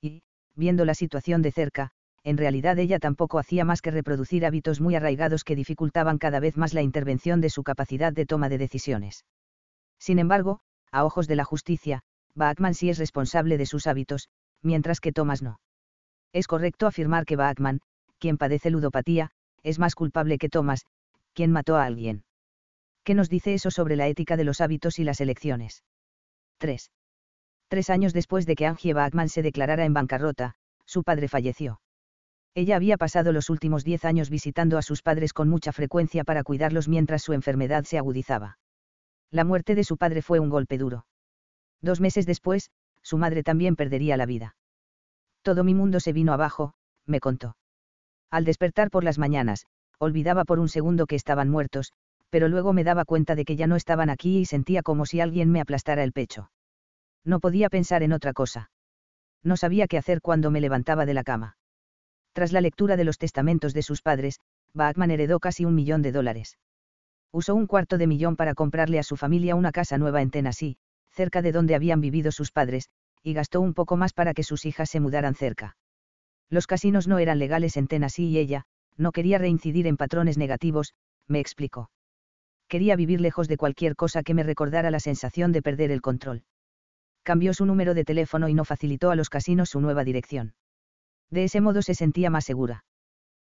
Y, 0.00 0.22
viendo 0.54 0.84
la 0.84 0.94
situación 0.94 1.42
de 1.42 1.50
cerca, 1.50 1.90
en 2.24 2.38
realidad 2.38 2.78
ella 2.78 2.98
tampoco 2.98 3.38
hacía 3.38 3.64
más 3.64 3.82
que 3.82 3.90
reproducir 3.90 4.46
hábitos 4.46 4.80
muy 4.80 4.94
arraigados 4.94 5.44
que 5.44 5.56
dificultaban 5.56 6.18
cada 6.18 6.40
vez 6.40 6.56
más 6.56 6.72
la 6.72 6.82
intervención 6.82 7.40
de 7.40 7.50
su 7.50 7.62
capacidad 7.62 8.12
de 8.12 8.26
toma 8.26 8.48
de 8.48 8.58
decisiones. 8.58 9.24
Sin 9.98 10.18
embargo, 10.18 10.60
a 10.90 11.04
ojos 11.04 11.28
de 11.28 11.36
la 11.36 11.44
justicia, 11.44 12.02
Bachman 12.34 12.74
sí 12.74 12.88
es 12.88 12.98
responsable 12.98 13.58
de 13.58 13.66
sus 13.66 13.86
hábitos, 13.86 14.28
mientras 14.62 15.00
que 15.00 15.12
Thomas 15.12 15.42
no. 15.42 15.60
Es 16.32 16.46
correcto 16.46 16.86
afirmar 16.86 17.26
que 17.26 17.36
Bachman, 17.36 17.80
quien 18.18 18.38
padece 18.38 18.70
ludopatía, 18.70 19.30
es 19.62 19.78
más 19.78 19.94
culpable 19.94 20.38
que 20.38 20.48
Thomas, 20.48 20.86
quien 21.32 21.50
mató 21.52 21.76
a 21.76 21.84
alguien. 21.84 22.24
¿Qué 23.02 23.14
nos 23.14 23.28
dice 23.28 23.54
eso 23.54 23.70
sobre 23.70 23.96
la 23.96 24.08
ética 24.08 24.36
de 24.36 24.44
los 24.44 24.60
hábitos 24.60 24.98
y 24.98 25.04
las 25.04 25.20
elecciones? 25.20 25.84
3. 26.58 26.90
Tres 27.68 27.90
años 27.90 28.12
después 28.12 28.46
de 28.46 28.54
que 28.54 28.66
Angie 28.66 28.94
Bachmann 28.94 29.28
se 29.28 29.42
declarara 29.42 29.84
en 29.84 29.94
bancarrota, 29.94 30.54
su 30.86 31.02
padre 31.02 31.28
falleció. 31.28 31.80
Ella 32.54 32.76
había 32.76 32.96
pasado 32.96 33.32
los 33.32 33.50
últimos 33.50 33.84
diez 33.84 34.04
años 34.04 34.30
visitando 34.30 34.78
a 34.78 34.82
sus 34.82 35.02
padres 35.02 35.32
con 35.32 35.48
mucha 35.48 35.72
frecuencia 35.72 36.24
para 36.24 36.44
cuidarlos 36.44 36.88
mientras 36.88 37.22
su 37.22 37.32
enfermedad 37.32 37.84
se 37.84 37.98
agudizaba. 37.98 38.58
La 39.30 39.44
muerte 39.44 39.74
de 39.74 39.82
su 39.82 39.96
padre 39.96 40.22
fue 40.22 40.38
un 40.38 40.50
golpe 40.50 40.78
duro. 40.78 41.06
Dos 41.82 42.00
meses 42.00 42.26
después, 42.26 42.70
su 43.02 43.18
madre 43.18 43.42
también 43.42 43.74
perdería 43.74 44.16
la 44.16 44.26
vida. 44.26 44.56
Todo 45.42 45.64
mi 45.64 45.74
mundo 45.74 45.98
se 45.98 46.12
vino 46.12 46.32
abajo, 46.32 46.74
me 47.06 47.18
contó. 47.20 47.56
Al 48.34 48.44
despertar 48.44 48.90
por 48.90 49.04
las 49.04 49.16
mañanas, 49.16 49.64
olvidaba 50.00 50.44
por 50.44 50.58
un 50.58 50.68
segundo 50.68 51.06
que 51.06 51.14
estaban 51.14 51.48
muertos, 51.48 51.92
pero 52.30 52.48
luego 52.48 52.72
me 52.72 52.82
daba 52.82 53.04
cuenta 53.04 53.36
de 53.36 53.44
que 53.44 53.54
ya 53.54 53.68
no 53.68 53.76
estaban 53.76 54.10
aquí 54.10 54.38
y 54.38 54.44
sentía 54.44 54.82
como 54.82 55.06
si 55.06 55.20
alguien 55.20 55.52
me 55.52 55.60
aplastara 55.60 56.02
el 56.02 56.10
pecho. 56.10 56.50
No 57.24 57.38
podía 57.38 57.68
pensar 57.70 58.02
en 58.02 58.12
otra 58.12 58.32
cosa. 58.32 58.72
No 59.44 59.56
sabía 59.56 59.86
qué 59.86 59.98
hacer 59.98 60.20
cuando 60.20 60.50
me 60.50 60.60
levantaba 60.60 61.06
de 61.06 61.14
la 61.14 61.22
cama. 61.22 61.58
Tras 62.32 62.50
la 62.50 62.60
lectura 62.60 62.96
de 62.96 63.04
los 63.04 63.18
testamentos 63.18 63.72
de 63.72 63.82
sus 63.82 64.02
padres, 64.02 64.40
Bachman 64.72 65.12
heredó 65.12 65.38
casi 65.38 65.64
un 65.64 65.76
millón 65.76 66.02
de 66.02 66.10
dólares. 66.10 66.58
Usó 67.30 67.54
un 67.54 67.68
cuarto 67.68 67.98
de 67.98 68.08
millón 68.08 68.34
para 68.34 68.54
comprarle 68.54 68.98
a 68.98 69.04
su 69.04 69.16
familia 69.16 69.54
una 69.54 69.70
casa 69.70 69.96
nueva 69.96 70.22
en 70.22 70.32
Tennessee, 70.32 70.76
cerca 71.12 71.40
de 71.40 71.52
donde 71.52 71.76
habían 71.76 72.00
vivido 72.00 72.32
sus 72.32 72.50
padres, 72.50 72.88
y 73.22 73.32
gastó 73.32 73.60
un 73.60 73.74
poco 73.74 73.96
más 73.96 74.12
para 74.12 74.34
que 74.34 74.42
sus 74.42 74.64
hijas 74.64 74.90
se 74.90 74.98
mudaran 74.98 75.36
cerca. 75.36 75.76
Los 76.54 76.68
casinos 76.68 77.08
no 77.08 77.18
eran 77.18 77.40
legales 77.40 77.76
en 77.76 77.88
Tennessee 77.88 78.28
y 78.28 78.38
ella, 78.38 78.62
no 78.96 79.10
quería 79.10 79.38
reincidir 79.38 79.88
en 79.88 79.96
patrones 79.96 80.38
negativos, 80.38 80.94
me 81.26 81.40
explicó 81.40 81.90
quería 82.74 82.96
vivir 82.96 83.20
lejos 83.20 83.46
de 83.46 83.56
cualquier 83.56 83.94
cosa 83.94 84.24
que 84.24 84.34
me 84.34 84.42
recordara 84.42 84.90
la 84.90 84.98
sensación 84.98 85.52
de 85.52 85.62
perder 85.62 85.92
el 85.92 86.00
control. 86.00 86.42
Cambió 87.22 87.54
su 87.54 87.66
número 87.66 87.94
de 87.94 88.04
teléfono 88.04 88.48
y 88.48 88.54
no 88.54 88.64
facilitó 88.64 89.10
a 89.10 89.14
los 89.16 89.30
casinos 89.30 89.70
su 89.70 89.80
nueva 89.80 90.02
dirección. 90.02 90.54
De 91.30 91.44
ese 91.44 91.60
modo 91.60 91.82
se 91.82 91.94
sentía 91.94 92.30
más 92.30 92.44
segura. 92.44 92.84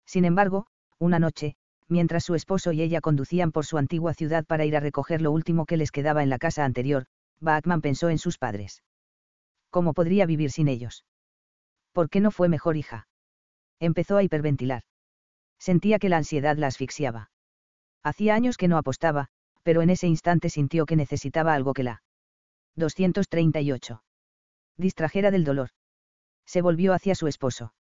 Sin 0.06 0.24
embargo, 0.24 0.67
una 0.99 1.20
noche, 1.20 1.54
mientras 1.88 2.24
su 2.24 2.35
esposo 2.35 2.72
y 2.72 2.83
ella 2.83 3.01
conducían 3.01 3.52
por 3.52 3.65
su 3.65 3.78
antigua 3.78 4.15
ciudad 4.15 4.44
para 4.44 4.65
ir 4.65 4.76
a 4.76 4.81
recoger 4.81 5.22
lo 5.22 5.31
último 5.31 5.67
que 5.67 5.76
les 5.76 5.92
quedaba 5.92 6.24
en 6.24 6.28
la 6.28 6.38
casa 6.38 6.65
anterior, 6.65 7.06
Bachman 7.40 7.81
pensó 7.81 8.10
en 8.10 8.18
sus 8.18 8.38
padres. 8.38 8.83
¿Cómo 9.70 9.94
podría 9.94 10.26
vivir 10.26 10.51
sin 10.51 10.68
ellos? 10.68 11.04
¿Por 11.92 12.08
qué 12.10 12.20
no 12.20 12.30
fue 12.30 12.48
mejor 12.48 12.76
hija? 12.76 13.06
Empezó 13.78 14.16
a 14.16 14.22
hiperventilar. 14.22 14.82
Sentía 15.58 15.98
que 15.98 16.08
la 16.08 16.16
ansiedad 16.18 16.56
la 16.56 16.68
asfixiaba. 16.68 17.30
Hacía 18.02 18.34
años 18.34 18.56
que 18.56 18.68
no 18.68 18.78
apostaba, 18.78 19.28
pero 19.62 19.82
en 19.82 19.90
ese 19.90 20.08
instante 20.08 20.48
sintió 20.48 20.86
que 20.86 20.96
necesitaba 20.96 21.54
algo 21.54 21.72
que 21.72 21.84
la 21.84 22.02
238. 22.76 24.02
Distrajera 24.76 25.30
del 25.30 25.44
dolor. 25.44 25.70
Se 26.46 26.62
volvió 26.62 26.94
hacia 26.94 27.14
su 27.14 27.28
esposo. 27.28 27.74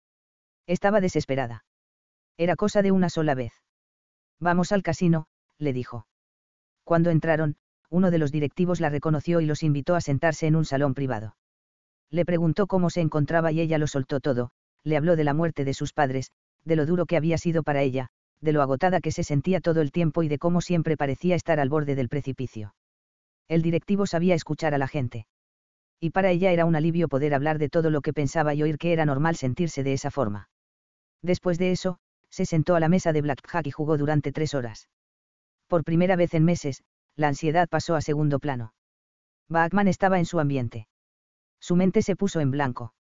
Estaba 0.68 1.02
desesperada. 1.02 1.66
Era 2.38 2.56
cosa 2.56 2.82
de 2.82 2.92
una 2.92 3.10
sola 3.10 3.34
vez. 3.34 3.54
Vamos 4.40 4.72
al 4.72 4.84
casino, 4.84 5.28
le 5.58 5.74
dijo. 5.74 6.08
Cuando 6.84 7.10
entraron, 7.10 7.58
uno 7.90 8.12
de 8.12 8.18
los 8.18 8.32
directivos 8.32 8.80
la 8.80 8.90
reconoció 8.90 9.42
y 9.42 9.46
los 9.46 9.64
invitó 9.64 9.96
a 9.96 10.02
sentarse 10.02 10.48
en 10.48 10.56
un 10.56 10.66
salón 10.66 10.94
privado. 10.94 11.36
Le 12.12 12.26
preguntó 12.26 12.68
cómo 12.68 12.90
se 12.90 13.02
encontraba 13.02 13.52
y 13.52 13.62
ella 13.62 13.78
lo 13.78 13.88
soltó 13.88 14.20
todo, 14.20 14.52
le 14.84 14.98
habló 14.98 15.16
de 15.16 15.24
la 15.24 15.34
muerte 15.34 15.64
de 15.64 15.74
sus 15.74 15.94
padres, 15.94 16.32
de 16.66 16.76
lo 16.76 16.86
duro 16.86 17.06
que 17.06 17.18
había 17.18 17.38
sido 17.38 17.64
para 17.64 17.82
ella, 17.82 18.10
de 18.42 18.52
lo 18.52 18.62
agotada 18.62 19.00
que 19.00 19.12
se 19.12 19.24
sentía 19.24 19.62
todo 19.62 19.82
el 19.82 19.92
tiempo 19.92 20.22
y 20.22 20.28
de 20.28 20.38
cómo 20.38 20.62
siempre 20.62 20.98
parecía 20.98 21.36
estar 21.36 21.60
al 21.60 21.70
borde 21.70 21.96
del 21.96 22.10
precipicio. 22.10 22.76
El 23.48 23.62
directivo 23.62 24.06
sabía 24.06 24.36
escuchar 24.36 24.74
a 24.74 24.78
la 24.78 24.88
gente. 24.88 25.26
Y 26.00 26.10
para 26.10 26.32
ella 26.32 26.52
era 26.52 26.66
un 26.66 26.76
alivio 26.76 27.08
poder 27.08 27.34
hablar 27.34 27.60
de 27.60 27.70
todo 27.70 27.90
lo 27.90 28.02
que 28.02 28.14
pensaba 28.14 28.54
y 28.54 28.64
oír 28.64 28.78
que 28.78 28.92
era 28.92 29.06
normal 29.06 29.36
sentirse 29.36 29.84
de 29.84 29.94
esa 29.94 30.12
forma. 30.12 30.50
Después 31.22 31.60
de 31.60 31.72
eso, 31.72 32.00
se 32.30 32.46
sentó 32.46 32.76
a 32.76 32.80
la 32.80 32.90
mesa 32.90 33.14
de 33.14 33.22
blackjack 33.22 33.68
y 33.68 33.72
jugó 33.72 33.98
durante 33.98 34.32
tres 34.32 34.54
horas. 34.54 34.90
Por 35.68 35.84
primera 35.84 36.16
vez 36.16 36.34
en 36.34 36.44
meses, 36.44 36.84
la 37.16 37.28
ansiedad 37.28 37.70
pasó 37.70 37.96
a 37.96 38.02
segundo 38.02 38.40
plano. 38.40 38.74
Bachman 39.48 39.88
estaba 39.88 40.18
en 40.18 40.26
su 40.26 40.40
ambiente. 40.40 40.88
Su 41.62 41.76
mente 41.76 42.02
se 42.02 42.16
puso 42.16 42.40
en 42.40 42.52
blanco. 42.52 42.94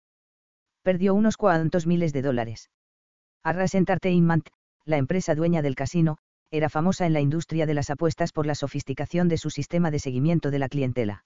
Perdió 0.83 1.13
unos 1.15 1.35
cuantos 1.35 1.87
miles 1.87 2.13
de 2.13 2.21
dólares. 2.21 2.69
Arras 3.43 3.75
Entertainment, 3.75 4.47
la 4.85 4.97
empresa 4.97 5.35
dueña 5.35 5.61
del 5.61 5.75
casino, 5.75 6.17
era 6.51 6.69
famosa 6.69 7.05
en 7.05 7.13
la 7.13 7.21
industria 7.21 7.65
de 7.65 7.73
las 7.73 7.89
apuestas 7.89 8.31
por 8.31 8.45
la 8.45 8.55
sofisticación 8.55 9.27
de 9.27 9.37
su 9.37 9.49
sistema 9.49 9.89
de 9.89 9.99
seguimiento 9.99 10.51
de 10.51 10.59
la 10.59 10.69
clientela. 10.69 11.25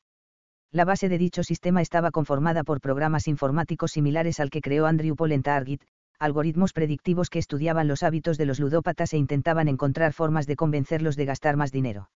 La 0.71 0.85
base 0.85 1.09
de 1.09 1.17
dicho 1.17 1.43
sistema 1.43 1.81
estaba 1.81 2.11
conformada 2.11 2.63
por 2.63 2.79
programas 2.79 3.27
informáticos 3.27 3.91
similares 3.91 4.39
al 4.39 4.49
que 4.49 4.61
creó 4.61 4.85
Andrew 4.85 5.15
Paul 5.15 5.31
en 5.31 5.43
Target, 5.43 5.81
algoritmos 6.19 6.73
predictivos 6.73 7.29
que 7.29 7.39
estudiaban 7.39 7.87
los 7.87 8.03
hábitos 8.03 8.37
de 8.37 8.45
los 8.45 8.59
ludópatas 8.59 9.13
e 9.13 9.17
intentaban 9.17 9.67
encontrar 9.67 10.13
formas 10.13 10.47
de 10.47 10.55
convencerlos 10.55 11.15
de 11.15 11.25
gastar 11.25 11.57
más 11.57 11.71
dinero. 11.71 12.09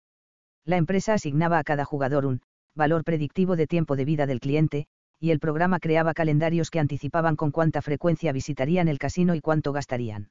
La 0.65 0.77
empresa 0.77 1.15
asignaba 1.15 1.59
a 1.59 1.65
cada 1.65 1.85
jugador 1.85 2.27
un 2.27 2.43
valor 2.75 3.05
predictivo 3.05 3.57
de 3.57 3.67
tiempo 3.67 3.97
de 3.97 4.05
vida 4.05 4.27
del 4.27 4.41
cliente, 4.41 4.87
y 5.21 5.31
el 5.31 5.39
programa 5.39 5.81
creaba 5.81 6.15
calendarios 6.15 6.71
que 6.71 6.81
anticipaban 6.81 7.37
con 7.37 7.51
cuánta 7.51 7.83
frecuencia 7.83 8.33
visitarían 8.33 8.89
el 8.89 8.99
casino 8.99 9.35
y 9.35 9.41
cuánto 9.41 9.73
gastarían. 9.73 10.31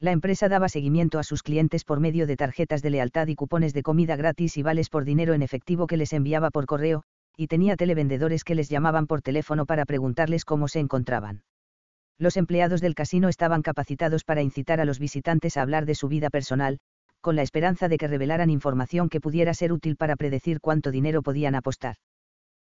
La 0.00 0.12
empresa 0.12 0.48
daba 0.48 0.68
seguimiento 0.68 1.18
a 1.18 1.22
sus 1.22 1.42
clientes 1.42 1.84
por 1.84 2.00
medio 2.00 2.26
de 2.26 2.36
tarjetas 2.36 2.80
de 2.80 2.90
lealtad 2.90 3.26
y 3.28 3.34
cupones 3.34 3.74
de 3.74 3.82
comida 3.82 4.16
gratis 4.16 4.56
y 4.56 4.62
vales 4.62 4.88
por 4.88 5.04
dinero 5.04 5.34
en 5.34 5.42
efectivo 5.42 5.86
que 5.86 5.98
les 5.98 6.12
enviaba 6.14 6.50
por 6.50 6.64
correo, 6.66 7.02
y 7.36 7.48
tenía 7.48 7.76
televendedores 7.76 8.42
que 8.42 8.54
les 8.54 8.68
llamaban 8.68 9.06
por 9.06 9.20
teléfono 9.20 9.66
para 9.66 9.84
preguntarles 9.84 10.44
cómo 10.44 10.68
se 10.68 10.80
encontraban. 10.80 11.42
Los 12.18 12.36
empleados 12.36 12.80
del 12.80 12.94
casino 12.94 13.28
estaban 13.28 13.62
capacitados 13.62 14.24
para 14.24 14.42
incitar 14.42 14.80
a 14.80 14.84
los 14.84 14.98
visitantes 14.98 15.56
a 15.56 15.62
hablar 15.62 15.86
de 15.86 15.94
su 15.94 16.08
vida 16.08 16.30
personal, 16.30 16.78
con 17.20 17.36
la 17.36 17.42
esperanza 17.42 17.88
de 17.88 17.98
que 17.98 18.08
revelaran 18.08 18.50
información 18.50 19.08
que 19.08 19.20
pudiera 19.20 19.54
ser 19.54 19.72
útil 19.72 19.96
para 19.96 20.16
predecir 20.16 20.60
cuánto 20.60 20.90
dinero 20.90 21.22
podían 21.22 21.54
apostar. 21.54 21.96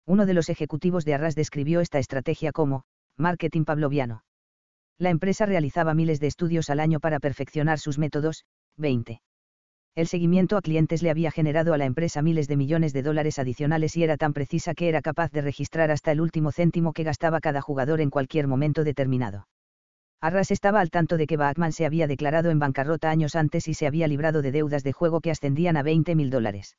Uno 0.06 0.26
de 0.26 0.34
los 0.34 0.50
ejecutivos 0.50 1.06
de 1.06 1.14
Arras 1.14 1.36
describió 1.36 1.80
esta 1.80 2.00
estrategia 2.00 2.52
como, 2.52 2.84
marketing 3.18 3.64
pavloviano. 3.64 4.24
La 4.98 5.10
empresa 5.10 5.46
realizaba 5.46 5.94
miles 5.94 6.20
de 6.20 6.28
estudios 6.28 6.70
al 6.70 6.80
año 6.80 7.00
para 7.00 7.20
perfeccionar 7.20 7.80
sus 7.80 7.98
métodos, 7.98 8.46
20. 8.78 9.22
El 9.96 10.08
seguimiento 10.08 10.58
a 10.58 10.62
clientes 10.62 11.04
le 11.04 11.12
había 11.12 11.30
generado 11.30 11.74
a 11.74 11.78
la 11.78 11.86
empresa 11.86 12.22
miles 12.22 12.48
de 12.48 12.58
millones 12.58 12.94
de 12.94 13.04
dólares 13.04 13.38
adicionales 13.38 13.96
y 13.96 14.04
era 14.04 14.18
tan 14.18 14.34
precisa 14.34 14.74
que 14.74 14.90
era 14.90 15.02
capaz 15.02 15.32
de 15.32 15.42
registrar 15.42 15.92
hasta 15.92 16.12
el 16.12 16.20
último 16.20 16.52
céntimo 16.52 16.94
que 16.94 17.04
gastaba 17.04 17.40
cada 17.40 17.62
jugador 17.62 18.02
en 18.02 18.10
cualquier 18.10 18.48
momento 18.48 18.84
determinado. 18.84 19.48
Arras 20.20 20.52
estaba 20.52 20.80
al 20.80 20.90
tanto 20.90 21.18
de 21.18 21.28
que 21.28 21.38
Bachman 21.38 21.74
se 21.74 21.86
había 21.86 22.08
declarado 22.08 22.50
en 22.50 22.58
bancarrota 22.58 23.12
años 23.12 23.36
antes 23.36 23.68
y 23.68 23.74
se 23.74 23.86
había 23.86 24.08
librado 24.08 24.42
de 24.42 24.52
deudas 24.52 24.84
de 24.84 24.94
juego 24.94 25.22
que 25.22 25.32
ascendían 25.32 25.78
a 25.78 25.84
20 25.84 26.16
mil 26.16 26.30
dólares. 26.30 26.78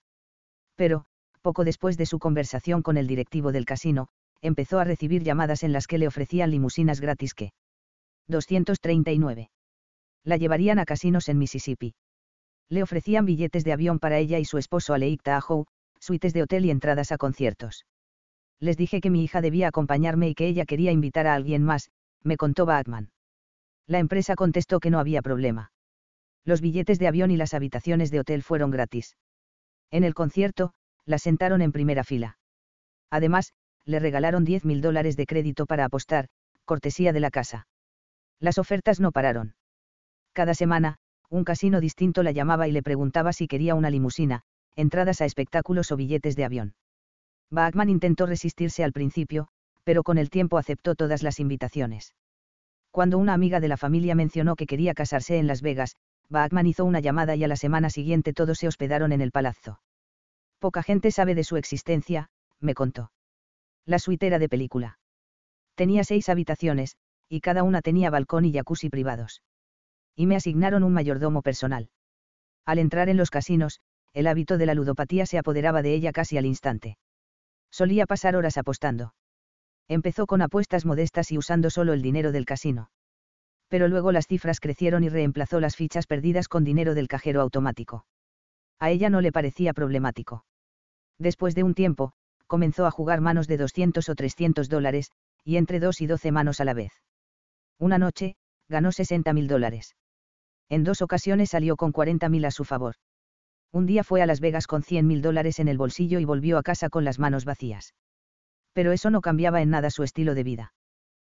Pero, 0.74 1.06
poco 1.44 1.62
después 1.62 1.98
de 1.98 2.06
su 2.06 2.18
conversación 2.18 2.80
con 2.80 2.96
el 2.96 3.06
directivo 3.06 3.52
del 3.52 3.66
casino, 3.66 4.08
empezó 4.40 4.78
a 4.78 4.84
recibir 4.84 5.22
llamadas 5.22 5.62
en 5.62 5.74
las 5.74 5.86
que 5.86 5.98
le 5.98 6.06
ofrecían 6.06 6.50
limusinas 6.50 7.02
gratis 7.02 7.34
que 7.34 7.52
239. 8.28 9.50
La 10.24 10.38
llevarían 10.38 10.78
a 10.78 10.86
casinos 10.86 11.28
en 11.28 11.36
Mississippi. 11.36 11.94
Le 12.70 12.82
ofrecían 12.82 13.26
billetes 13.26 13.62
de 13.62 13.74
avión 13.74 13.98
para 13.98 14.16
ella 14.16 14.38
y 14.38 14.46
su 14.46 14.56
esposo 14.56 14.94
a 14.94 14.98
Lake 14.98 15.20
Tahoe, 15.22 15.66
suites 16.00 16.32
de 16.32 16.42
hotel 16.42 16.64
y 16.64 16.70
entradas 16.70 17.12
a 17.12 17.18
conciertos. 17.18 17.84
Les 18.58 18.78
dije 18.78 19.02
que 19.02 19.10
mi 19.10 19.22
hija 19.22 19.42
debía 19.42 19.68
acompañarme 19.68 20.30
y 20.30 20.34
que 20.34 20.46
ella 20.46 20.64
quería 20.64 20.92
invitar 20.92 21.26
a 21.26 21.34
alguien 21.34 21.62
más, 21.62 21.90
me 22.22 22.38
contó 22.38 22.64
Batman. 22.64 23.10
La 23.86 23.98
empresa 23.98 24.34
contestó 24.34 24.80
que 24.80 24.88
no 24.88 24.98
había 24.98 25.20
problema. 25.20 25.72
Los 26.46 26.62
billetes 26.62 26.98
de 26.98 27.08
avión 27.08 27.30
y 27.30 27.36
las 27.36 27.52
habitaciones 27.52 28.10
de 28.10 28.20
hotel 28.20 28.42
fueron 28.42 28.70
gratis. 28.70 29.18
En 29.90 30.04
el 30.04 30.14
concierto, 30.14 30.72
la 31.06 31.18
sentaron 31.18 31.62
en 31.62 31.72
primera 31.72 32.04
fila. 32.04 32.38
Además, 33.10 33.52
le 33.84 33.98
regalaron 33.98 34.44
10 34.44 34.64
mil 34.64 34.80
dólares 34.80 35.16
de 35.16 35.26
crédito 35.26 35.66
para 35.66 35.84
apostar, 35.84 36.28
cortesía 36.64 37.12
de 37.12 37.20
la 37.20 37.30
casa. 37.30 37.66
Las 38.40 38.58
ofertas 38.58 39.00
no 39.00 39.12
pararon. 39.12 39.54
Cada 40.32 40.54
semana, 40.54 40.96
un 41.30 41.44
casino 41.44 41.80
distinto 41.80 42.22
la 42.22 42.32
llamaba 42.32 42.68
y 42.68 42.72
le 42.72 42.82
preguntaba 42.82 43.32
si 43.32 43.46
quería 43.46 43.74
una 43.74 43.90
limusina, 43.90 44.42
entradas 44.76 45.20
a 45.20 45.24
espectáculos 45.24 45.92
o 45.92 45.96
billetes 45.96 46.36
de 46.36 46.44
avión. 46.44 46.74
Bachman 47.50 47.90
intentó 47.90 48.26
resistirse 48.26 48.82
al 48.82 48.92
principio, 48.92 49.48
pero 49.84 50.02
con 50.02 50.18
el 50.18 50.30
tiempo 50.30 50.58
aceptó 50.58 50.94
todas 50.94 51.22
las 51.22 51.38
invitaciones. 51.38 52.14
Cuando 52.90 53.18
una 53.18 53.34
amiga 53.34 53.60
de 53.60 53.68
la 53.68 53.76
familia 53.76 54.14
mencionó 54.14 54.56
que 54.56 54.66
quería 54.66 54.94
casarse 54.94 55.38
en 55.38 55.46
Las 55.46 55.62
Vegas, 55.62 55.96
Bachman 56.28 56.66
hizo 56.66 56.84
una 56.84 57.00
llamada 57.00 57.36
y 57.36 57.44
a 57.44 57.48
la 57.48 57.56
semana 57.56 57.90
siguiente 57.90 58.32
todos 58.32 58.58
se 58.58 58.68
hospedaron 58.68 59.12
en 59.12 59.20
el 59.20 59.30
palazzo. 59.30 59.80
Poca 60.64 60.82
gente 60.82 61.10
sabe 61.10 61.34
de 61.34 61.44
su 61.44 61.58
existencia, 61.58 62.30
me 62.58 62.72
contó. 62.72 63.12
La 63.84 63.98
suite 63.98 64.26
era 64.26 64.38
de 64.38 64.48
película. 64.48 64.98
Tenía 65.74 66.04
seis 66.04 66.30
habitaciones, 66.30 66.96
y 67.28 67.42
cada 67.42 67.62
una 67.64 67.82
tenía 67.82 68.08
balcón 68.08 68.46
y 68.46 68.52
jacuzzi 68.54 68.88
privados. 68.88 69.42
Y 70.16 70.24
me 70.24 70.36
asignaron 70.36 70.82
un 70.82 70.94
mayordomo 70.94 71.42
personal. 71.42 71.90
Al 72.64 72.78
entrar 72.78 73.10
en 73.10 73.18
los 73.18 73.28
casinos, 73.28 73.80
el 74.14 74.26
hábito 74.26 74.56
de 74.56 74.64
la 74.64 74.72
ludopatía 74.72 75.26
se 75.26 75.36
apoderaba 75.36 75.82
de 75.82 75.92
ella 75.92 76.12
casi 76.12 76.38
al 76.38 76.46
instante. 76.46 76.96
Solía 77.70 78.06
pasar 78.06 78.34
horas 78.34 78.56
apostando. 78.56 79.14
Empezó 79.86 80.24
con 80.24 80.40
apuestas 80.40 80.86
modestas 80.86 81.30
y 81.30 81.36
usando 81.36 81.68
solo 81.68 81.92
el 81.92 82.00
dinero 82.00 82.32
del 82.32 82.46
casino. 82.46 82.88
Pero 83.68 83.86
luego 83.86 84.12
las 84.12 84.26
cifras 84.26 84.60
crecieron 84.60 85.04
y 85.04 85.10
reemplazó 85.10 85.60
las 85.60 85.76
fichas 85.76 86.06
perdidas 86.06 86.48
con 86.48 86.64
dinero 86.64 86.94
del 86.94 87.06
cajero 87.06 87.42
automático. 87.42 88.06
A 88.80 88.88
ella 88.88 89.10
no 89.10 89.20
le 89.20 89.30
parecía 89.30 89.74
problemático. 89.74 90.46
Después 91.18 91.54
de 91.54 91.62
un 91.62 91.74
tiempo, 91.74 92.12
comenzó 92.46 92.86
a 92.86 92.90
jugar 92.90 93.20
manos 93.20 93.46
de 93.46 93.56
200 93.56 94.08
o 94.08 94.14
300 94.14 94.68
dólares, 94.68 95.10
y 95.44 95.56
entre 95.56 95.80
2 95.80 96.00
y 96.00 96.06
12 96.06 96.32
manos 96.32 96.60
a 96.60 96.64
la 96.64 96.74
vez. 96.74 96.92
Una 97.78 97.98
noche, 97.98 98.36
ganó 98.68 98.92
60 98.92 99.32
mil 99.32 99.48
dólares. 99.48 99.96
En 100.68 100.84
dos 100.84 101.02
ocasiones 101.02 101.50
salió 101.50 101.76
con 101.76 101.92
40 101.92 102.28
mil 102.28 102.44
a 102.44 102.50
su 102.50 102.64
favor. 102.64 102.94
Un 103.72 103.86
día 103.86 104.04
fue 104.04 104.22
a 104.22 104.26
Las 104.26 104.40
Vegas 104.40 104.66
con 104.66 104.82
100 104.82 105.06
mil 105.06 105.20
dólares 105.20 105.58
en 105.58 105.68
el 105.68 105.78
bolsillo 105.78 106.20
y 106.20 106.24
volvió 106.24 106.58
a 106.58 106.62
casa 106.62 106.88
con 106.88 107.04
las 107.04 107.18
manos 107.18 107.44
vacías. 107.44 107.94
Pero 108.72 108.92
eso 108.92 109.10
no 109.10 109.20
cambiaba 109.20 109.62
en 109.62 109.70
nada 109.70 109.90
su 109.90 110.02
estilo 110.02 110.34
de 110.34 110.44
vida. 110.44 110.74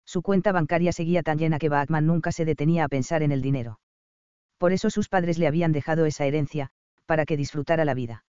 Su 0.04 0.22
cuenta 0.22 0.52
bancaria 0.52 0.92
seguía 0.92 1.22
tan 1.22 1.38
llena 1.38 1.58
que 1.58 1.68
Bachman 1.68 2.06
nunca 2.06 2.32
se 2.32 2.44
detenía 2.44 2.84
a 2.84 2.88
pensar 2.88 3.22
en 3.22 3.32
el 3.32 3.40
dinero. 3.40 3.80
Por 4.58 4.72
eso 4.72 4.90
sus 4.90 5.08
padres 5.08 5.38
le 5.38 5.46
habían 5.46 5.72
dejado 5.72 6.06
esa 6.06 6.26
herencia, 6.26 6.70
para 7.06 7.24
que 7.24 7.36
disfrutara 7.36 7.84
la 7.84 7.94
vida. 7.94 8.24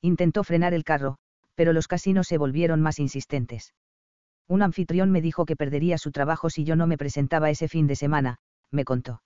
Intentó 0.00 0.44
frenar 0.44 0.74
el 0.74 0.84
carro, 0.84 1.18
pero 1.54 1.72
los 1.72 1.88
casinos 1.88 2.28
se 2.28 2.38
volvieron 2.38 2.80
más 2.80 2.98
insistentes. 2.98 3.74
Un 4.46 4.62
anfitrión 4.62 5.10
me 5.10 5.20
dijo 5.20 5.44
que 5.44 5.56
perdería 5.56 5.98
su 5.98 6.12
trabajo 6.12 6.50
si 6.50 6.64
yo 6.64 6.76
no 6.76 6.86
me 6.86 6.96
presentaba 6.96 7.50
ese 7.50 7.68
fin 7.68 7.86
de 7.86 7.96
semana, 7.96 8.38
me 8.70 8.84
contó. 8.84 9.22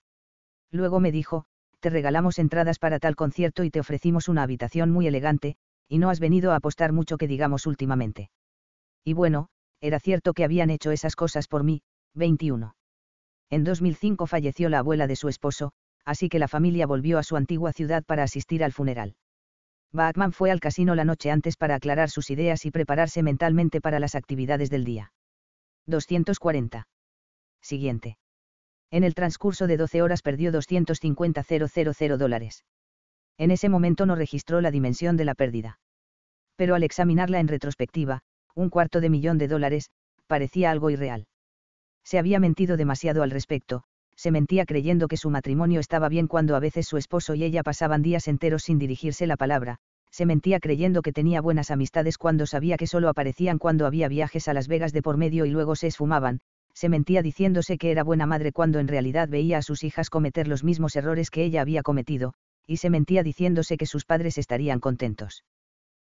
Luego 0.71 0.99
me 0.99 1.11
dijo, 1.11 1.45
te 1.79 1.89
regalamos 1.89 2.39
entradas 2.39 2.79
para 2.79 2.99
tal 2.99 3.15
concierto 3.15 3.63
y 3.63 3.69
te 3.69 3.79
ofrecimos 3.79 4.27
una 4.27 4.43
habitación 4.43 4.89
muy 4.89 5.05
elegante, 5.07 5.55
y 5.87 5.99
no 5.99 6.09
has 6.09 6.19
venido 6.19 6.51
a 6.51 6.55
apostar 6.55 6.91
mucho 6.91 7.17
que 7.17 7.27
digamos 7.27 7.67
últimamente. 7.67 8.31
Y 9.03 9.13
bueno, 9.13 9.49
era 9.79 9.99
cierto 9.99 10.33
que 10.33 10.43
habían 10.43 10.69
hecho 10.69 10.91
esas 10.91 11.15
cosas 11.15 11.47
por 11.47 11.63
mí, 11.63 11.81
21. 12.15 12.75
En 13.49 13.63
2005 13.63 14.25
falleció 14.25 14.69
la 14.69 14.79
abuela 14.79 15.07
de 15.07 15.15
su 15.15 15.29
esposo, 15.29 15.73
así 16.05 16.29
que 16.29 16.39
la 16.39 16.47
familia 16.47 16.87
volvió 16.87 17.19
a 17.19 17.23
su 17.23 17.35
antigua 17.35 17.73
ciudad 17.73 18.03
para 18.03 18.23
asistir 18.23 18.63
al 18.63 18.71
funeral. 18.71 19.15
Bachman 19.93 20.33
fue 20.33 20.49
al 20.49 20.59
casino 20.59 20.95
la 20.95 21.05
noche 21.05 21.29
antes 21.29 21.55
para 21.55 21.75
aclarar 21.75 22.09
sus 22.09 22.31
ideas 22.31 22.65
y 22.65 22.71
prepararse 22.71 23.21
mentalmente 23.21 23.79
para 23.79 23.99
las 23.99 24.15
actividades 24.15 24.71
del 24.71 24.83
día. 24.83 25.13
240. 25.85 26.87
Siguiente. 27.61 28.17
En 28.89 29.03
el 29.03 29.13
transcurso 29.13 29.67
de 29.67 29.77
12 29.77 30.01
horas 30.01 30.23
perdió 30.23 30.51
250.000 30.51 32.17
dólares. 32.17 32.65
En 33.37 33.51
ese 33.51 33.69
momento 33.69 34.05
no 34.05 34.15
registró 34.15 34.61
la 34.61 34.71
dimensión 34.71 35.15
de 35.15 35.25
la 35.25 35.35
pérdida. 35.35 35.79
Pero 36.55 36.75
al 36.75 36.83
examinarla 36.83 37.39
en 37.39 37.47
retrospectiva, 37.47 38.21
un 38.55 38.69
cuarto 38.69 38.99
de 38.99 39.09
millón 39.09 39.37
de 39.37 39.47
dólares, 39.47 39.91
parecía 40.27 40.71
algo 40.71 40.89
irreal. 40.89 41.27
Se 42.03 42.17
había 42.17 42.39
mentido 42.39 42.77
demasiado 42.77 43.23
al 43.23 43.31
respecto, 43.31 43.83
se 44.23 44.31
mentía 44.31 44.65
creyendo 44.65 45.09
que 45.09 45.17
su 45.17 45.29
matrimonio 45.29 45.81
estaba 45.81 46.07
bien 46.07 46.27
cuando 46.27 46.55
a 46.55 46.61
veces 46.61 46.87
su 46.87 46.95
esposo 46.95 47.35
y 47.35 47.43
ella 47.43 47.61
pasaban 47.61 48.01
días 48.01 48.29
enteros 48.29 48.63
sin 48.63 48.79
dirigirse 48.79 49.27
la 49.27 49.35
palabra, 49.35 49.79
se 50.11 50.25
mentía 50.25 50.61
creyendo 50.61 51.01
que 51.01 51.11
tenía 51.11 51.41
buenas 51.41 51.71
amistades 51.71 52.17
cuando 52.17 52.45
sabía 52.45 52.77
que 52.77 52.87
solo 52.87 53.09
aparecían 53.09 53.59
cuando 53.59 53.85
había 53.85 54.07
viajes 54.07 54.47
a 54.47 54.53
Las 54.53 54.69
Vegas 54.69 54.93
de 54.93 55.01
por 55.01 55.17
medio 55.17 55.45
y 55.45 55.49
luego 55.49 55.75
se 55.75 55.87
esfumaban, 55.87 56.39
se 56.73 56.87
mentía 56.87 57.21
diciéndose 57.21 57.77
que 57.77 57.91
era 57.91 58.05
buena 58.05 58.25
madre 58.25 58.53
cuando 58.53 58.79
en 58.79 58.87
realidad 58.87 59.27
veía 59.27 59.57
a 59.57 59.61
sus 59.61 59.83
hijas 59.83 60.09
cometer 60.09 60.47
los 60.47 60.63
mismos 60.63 60.95
errores 60.95 61.29
que 61.29 61.43
ella 61.43 61.59
había 61.59 61.83
cometido, 61.83 62.33
y 62.65 62.77
se 62.77 62.89
mentía 62.89 63.23
diciéndose 63.23 63.75
que 63.75 63.85
sus 63.85 64.05
padres 64.05 64.37
estarían 64.37 64.79
contentos. 64.79 65.43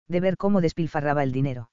De 0.08 0.19
ver 0.19 0.38
cómo 0.38 0.62
despilfarraba 0.62 1.24
el 1.24 1.31
dinero. 1.31 1.72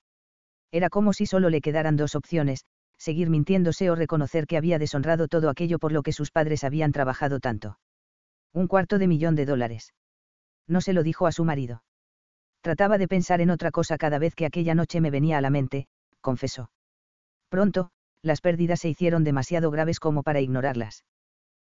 Era 0.72 0.88
como 0.88 1.12
si 1.12 1.26
solo 1.26 1.50
le 1.50 1.60
quedaran 1.60 1.96
dos 1.96 2.14
opciones, 2.14 2.64
seguir 3.00 3.30
mintiéndose 3.30 3.90
o 3.90 3.94
reconocer 3.94 4.46
que 4.46 4.58
había 4.58 4.78
deshonrado 4.78 5.26
todo 5.26 5.48
aquello 5.48 5.78
por 5.78 5.90
lo 5.90 6.02
que 6.02 6.12
sus 6.12 6.30
padres 6.30 6.64
habían 6.64 6.92
trabajado 6.92 7.40
tanto. 7.40 7.78
Un 8.52 8.66
cuarto 8.66 8.98
de 8.98 9.08
millón 9.08 9.34
de 9.36 9.46
dólares. 9.46 9.94
No 10.68 10.82
se 10.82 10.92
lo 10.92 11.02
dijo 11.02 11.26
a 11.26 11.32
su 11.32 11.44
marido. 11.46 11.82
Trataba 12.60 12.98
de 12.98 13.08
pensar 13.08 13.40
en 13.40 13.48
otra 13.48 13.70
cosa 13.70 13.96
cada 13.96 14.18
vez 14.18 14.34
que 14.34 14.44
aquella 14.44 14.74
noche 14.74 15.00
me 15.00 15.10
venía 15.10 15.38
a 15.38 15.40
la 15.40 15.48
mente, 15.48 15.86
confesó. 16.20 16.70
Pronto, 17.48 17.90
las 18.20 18.42
pérdidas 18.42 18.80
se 18.80 18.90
hicieron 18.90 19.24
demasiado 19.24 19.70
graves 19.70 19.98
como 19.98 20.22
para 20.22 20.42
ignorarlas. 20.42 21.06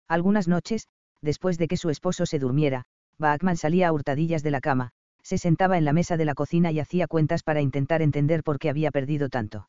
Algunas 0.08 0.48
noches, 0.48 0.88
después 1.22 1.58
de 1.58 1.68
que 1.68 1.76
su 1.76 1.90
esposo 1.90 2.26
se 2.26 2.40
durmiera, 2.40 2.86
Bachman 3.18 3.56
salía 3.56 3.86
a 3.86 3.92
hurtadillas 3.92 4.42
de 4.42 4.50
la 4.50 4.60
cama, 4.60 4.90
se 5.22 5.38
sentaba 5.38 5.78
en 5.78 5.84
la 5.84 5.92
mesa 5.92 6.16
de 6.16 6.24
la 6.24 6.34
cocina 6.34 6.72
y 6.72 6.80
hacía 6.80 7.06
cuentas 7.06 7.44
para 7.44 7.60
intentar 7.60 8.02
entender 8.02 8.42
por 8.42 8.58
qué 8.58 8.68
había 8.68 8.90
perdido 8.90 9.28
tanto 9.28 9.68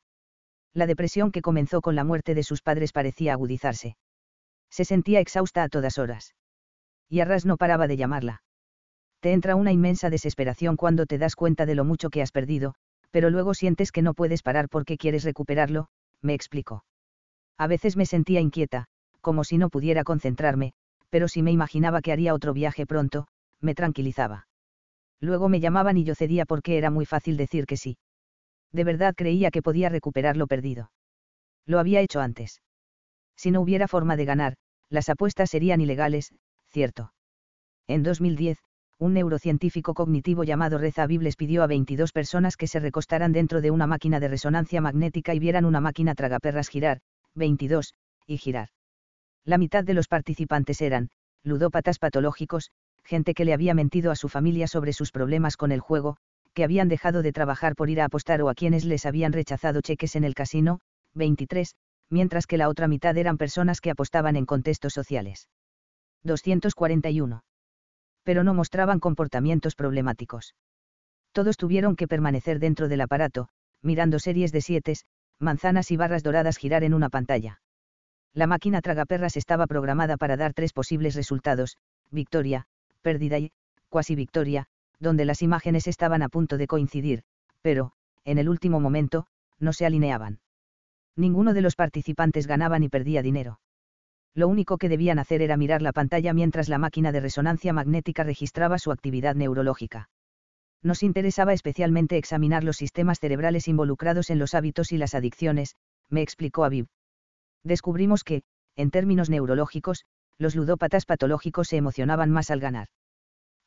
la 0.74 0.88
depresión 0.88 1.32
que 1.32 1.42
comenzó 1.42 1.82
con 1.82 1.96
la 1.96 2.04
muerte 2.04 2.34
de 2.34 2.44
sus 2.44 2.62
padres 2.62 2.94
parecía 2.94 3.34
agudizarse. 3.34 3.98
Se 4.70 4.86
sentía 4.86 5.20
exhausta 5.20 5.64
a 5.64 5.70
todas 5.70 5.98
horas. 5.98 6.34
Y 7.10 7.20
Arras 7.20 7.46
no 7.46 7.58
paraba 7.58 7.88
de 7.88 7.98
llamarla. 7.98 8.42
Te 9.20 9.34
entra 9.34 9.56
una 9.56 9.72
inmensa 9.72 10.10
desesperación 10.10 10.78
cuando 10.78 11.06
te 11.06 11.18
das 11.18 11.36
cuenta 11.36 11.66
de 11.66 11.76
lo 11.76 11.84
mucho 11.84 12.10
que 12.10 12.22
has 12.22 12.32
perdido, 12.32 12.74
pero 13.12 13.30
luego 13.30 13.54
sientes 13.54 13.92
que 13.92 14.02
no 14.02 14.14
puedes 14.14 14.42
parar 14.42 14.70
porque 14.70 14.98
quieres 14.98 15.24
recuperarlo, 15.26 15.88
me 16.22 16.34
explicó. 16.34 16.86
A 17.58 17.68
veces 17.68 17.98
me 17.98 18.06
sentía 18.06 18.40
inquieta, 18.40 18.86
como 19.20 19.44
si 19.44 19.58
no 19.58 19.70
pudiera 19.70 20.04
concentrarme, 20.04 20.74
pero 21.10 21.28
si 21.28 21.42
me 21.44 21.52
imaginaba 21.52 22.02
que 22.02 22.14
haría 22.14 22.34
otro 22.34 22.54
viaje 22.54 22.86
pronto, 22.86 23.28
me 23.60 23.76
tranquilizaba. 23.76 24.48
Luego 25.20 25.50
me 25.50 25.60
llamaban 25.60 25.98
y 25.98 26.06
yo 26.06 26.16
cedía 26.16 26.46
porque 26.46 26.78
era 26.78 26.90
muy 26.90 27.06
fácil 27.06 27.38
decir 27.38 27.66
que 27.66 27.78
sí 27.78 27.98
de 28.72 28.84
verdad 28.84 29.14
creía 29.16 29.52
que 29.52 29.62
podía 29.62 29.90
recuperar 29.90 30.38
lo 30.38 30.48
perdido. 30.48 30.92
Lo 31.66 31.80
había 31.80 32.02
hecho 32.02 32.22
antes. 32.22 32.62
Si 33.36 33.52
no 33.52 33.62
hubiera 33.62 33.88
forma 33.88 34.16
de 34.16 34.26
ganar, 34.26 34.56
las 34.90 35.10
apuestas 35.10 35.50
serían 35.50 35.82
ilegales, 35.82 36.34
cierto. 36.70 37.14
En 37.88 38.04
2010, 38.04 38.58
un 39.00 39.14
neurocientífico 39.14 39.94
cognitivo 39.94 40.44
llamado 40.44 40.78
Reza 40.78 41.08
Bibles 41.08 41.36
pidió 41.36 41.64
a 41.64 41.68
22 41.68 42.12
personas 42.12 42.56
que 42.56 42.68
se 42.68 42.80
recostaran 42.80 43.32
dentro 43.32 43.62
de 43.62 43.72
una 43.72 43.88
máquina 43.88 44.20
de 44.20 44.28
resonancia 44.28 44.80
magnética 44.80 45.34
y 45.34 45.40
vieran 45.40 45.66
una 45.66 45.82
máquina 45.82 46.14
tragaperras 46.14 46.70
girar, 46.70 47.02
22, 47.34 47.96
y 48.28 48.38
girar. 48.38 48.70
La 49.44 49.58
mitad 49.58 49.84
de 49.84 49.96
los 49.96 50.08
participantes 50.08 50.82
eran, 50.82 51.10
ludópatas 51.44 51.98
patológicos, 51.98 52.70
gente 53.04 53.34
que 53.34 53.46
le 53.46 53.54
había 53.54 53.74
mentido 53.74 54.12
a 54.12 54.16
su 54.16 54.30
familia 54.30 54.68
sobre 54.68 54.94
sus 54.94 55.12
problemas 55.12 55.58
con 55.58 55.72
el 55.72 55.80
juego, 55.80 56.18
que 56.54 56.64
habían 56.64 56.90
dejado 56.90 57.22
de 57.22 57.32
trabajar 57.32 57.76
por 57.76 57.90
ir 57.90 58.02
a 58.02 58.06
apostar 58.06 58.42
o 58.42 58.50
a 58.50 58.56
quienes 58.56 58.86
les 58.86 59.06
habían 59.06 59.34
rechazado 59.34 59.82
cheques 59.82 60.16
en 60.16 60.24
el 60.24 60.36
casino, 60.36 60.80
23, 61.14 61.76
mientras 62.10 62.46
que 62.46 62.58
la 62.58 62.70
otra 62.70 62.88
mitad 62.88 63.18
eran 63.18 63.38
personas 63.38 63.82
que 63.82 63.92
apostaban 63.92 64.36
en 64.36 64.46
contextos 64.46 64.94
sociales. 64.94 65.48
241. 66.24 67.44
Pero 68.24 68.44
no 68.44 68.54
mostraban 68.54 69.00
comportamientos 69.00 69.76
problemáticos. 69.76 70.56
Todos 71.32 71.58
tuvieron 71.58 71.96
que 71.96 72.08
permanecer 72.08 72.60
dentro 72.60 72.88
del 72.88 73.02
aparato, 73.02 73.48
mirando 73.82 74.20
series 74.20 74.52
de 74.52 74.62
siete, 74.62 74.96
manzanas 75.40 75.90
y 75.92 75.98
barras 75.98 76.24
doradas 76.24 76.58
girar 76.58 76.84
en 76.84 76.94
una 76.94 77.10
pantalla. 77.10 77.62
La 78.34 78.48
máquina 78.48 78.82
tragaperras 78.82 79.38
estaba 79.38 79.68
programada 79.68 80.18
para 80.18 80.38
dar 80.38 80.54
tres 80.54 80.74
posibles 80.74 81.16
resultados, 81.16 81.78
victoria, 82.12 82.66
pérdida 83.02 83.40
y, 83.40 83.52
cuasi 83.90 84.16
victoria, 84.16 84.68
donde 85.02 85.26
las 85.26 85.42
imágenes 85.42 85.88
estaban 85.88 86.22
a 86.22 86.30
punto 86.30 86.58
de 86.58 86.68
coincidir, 86.68 87.24
pero, 87.62 87.92
en 88.24 88.38
el 88.38 88.48
último 88.48 88.80
momento, 88.80 89.26
no 89.60 89.74
se 89.74 89.86
alineaban. 89.86 90.40
Ninguno 91.16 91.54
de 91.54 91.62
los 91.62 91.76
participantes 91.76 92.48
ganaba 92.48 92.80
ni 92.80 92.88
perdía 92.88 93.22
dinero. 93.22 93.60
Lo 94.34 94.48
único 94.48 94.78
que 94.78 94.88
debían 94.88 95.20
hacer 95.20 95.42
era 95.42 95.58
mirar 95.58 95.82
la 95.82 95.92
pantalla 95.92 96.34
mientras 96.34 96.70
la 96.70 96.78
máquina 96.78 97.12
de 97.12 97.20
resonancia 97.20 97.74
magnética 97.74 98.24
registraba 98.24 98.80
su 98.80 98.92
actividad 98.92 99.36
neurológica. 99.36 100.10
Nos 100.82 101.04
interesaba 101.04 101.54
especialmente 101.54 102.18
examinar 102.18 102.64
los 102.64 102.78
sistemas 102.78 103.20
cerebrales 103.20 103.68
involucrados 103.68 104.30
en 104.30 104.40
los 104.40 104.56
hábitos 104.56 104.92
y 104.92 104.98
las 104.98 105.14
adicciones, 105.16 105.76
me 106.10 106.22
explicó 106.22 106.64
Aviv. 106.64 106.88
Descubrimos 107.64 108.24
que, 108.24 108.44
en 108.76 108.90
términos 108.90 109.30
neurológicos, 109.30 110.06
los 110.38 110.56
ludópatas 110.56 111.06
patológicos 111.06 111.68
se 111.68 111.78
emocionaban 111.78 112.32
más 112.32 112.50
al 112.50 112.60
ganar. 112.60 112.88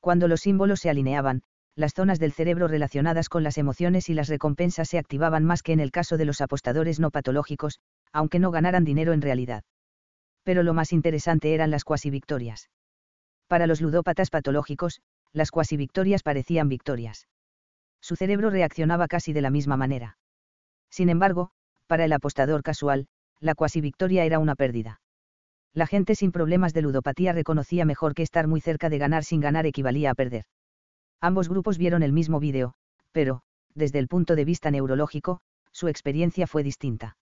Cuando 0.05 0.29
los 0.29 0.43
símbolos 0.43 0.81
se 0.81 0.91
alineaban, 0.91 1.41
las 1.77 1.95
zonas 1.95 2.19
del 2.19 2.35
cerebro 2.35 2.69
relacionadas 2.69 3.31
con 3.31 3.43
las 3.43 3.57
emociones 3.57 4.11
y 4.11 4.13
las 4.13 4.29
recompensas 4.29 4.91
se 4.91 4.99
activaban 4.99 5.47
más 5.47 5.63
que 5.63 5.73
en 5.73 5.81
el 5.81 5.93
caso 5.93 6.19
de 6.19 6.27
los 6.27 6.43
apostadores 6.43 7.01
no 7.01 7.11
patológicos, 7.11 7.81
aunque 8.13 8.39
no 8.39 8.51
ganaran 8.51 8.85
dinero 8.85 9.15
en 9.15 9.23
realidad. 9.23 9.65
Pero 10.43 10.63
lo 10.63 10.75
más 10.75 10.93
interesante 10.93 11.55
eran 11.55 11.71
las 11.71 11.85
cuasi 11.85 12.11
victorias. 12.11 12.69
Para 13.49 13.67
los 13.67 13.81
ludópatas 13.81 14.29
patológicos, 14.29 15.01
las 15.33 15.51
cuasi 15.51 15.79
victorias 15.79 16.23
parecían 16.23 16.69
victorias. 16.69 17.27
Su 18.03 18.15
cerebro 18.15 18.51
reaccionaba 18.51 19.09
casi 19.09 19.33
de 19.33 19.41
la 19.41 19.49
misma 19.49 19.79
manera. 19.79 20.19
Sin 20.91 21.09
embargo, 21.09 21.51
para 21.87 22.05
el 22.05 22.13
apostador 22.13 22.63
casual, 22.63 23.07
la 23.41 23.55
cuasi 23.55 23.81
victoria 23.81 24.27
era 24.27 24.39
una 24.39 24.55
pérdida 24.55 25.01
la 25.75 25.87
gente 25.87 26.15
sin 26.15 26.31
problemas 26.31 26.73
de 26.73 26.83
ludopatía 26.83 27.33
reconocía 27.33 27.85
mejor 27.85 28.15
que 28.15 28.23
estar 28.23 28.47
muy 28.47 28.61
cerca 28.61 28.89
de 28.89 28.99
ganar 28.99 29.25
sin 29.25 29.41
ganar 29.41 29.67
equivalía 29.67 30.13
a 30.13 30.15
perder. 30.15 30.45
Ambos 31.21 31.49
grupos 31.49 31.79
vieron 31.79 32.03
el 32.03 32.13
mismo 32.13 32.39
vídeo, 32.39 32.75
pero, 33.11 33.41
desde 33.75 33.99
el 33.99 34.09
punto 34.09 34.37
de 34.37 34.45
vista 34.45 34.71
neurológico, 34.71 35.41
su 35.73 35.89
experiencia 35.89 36.47
fue 36.47 36.63
distinta. 36.63 37.17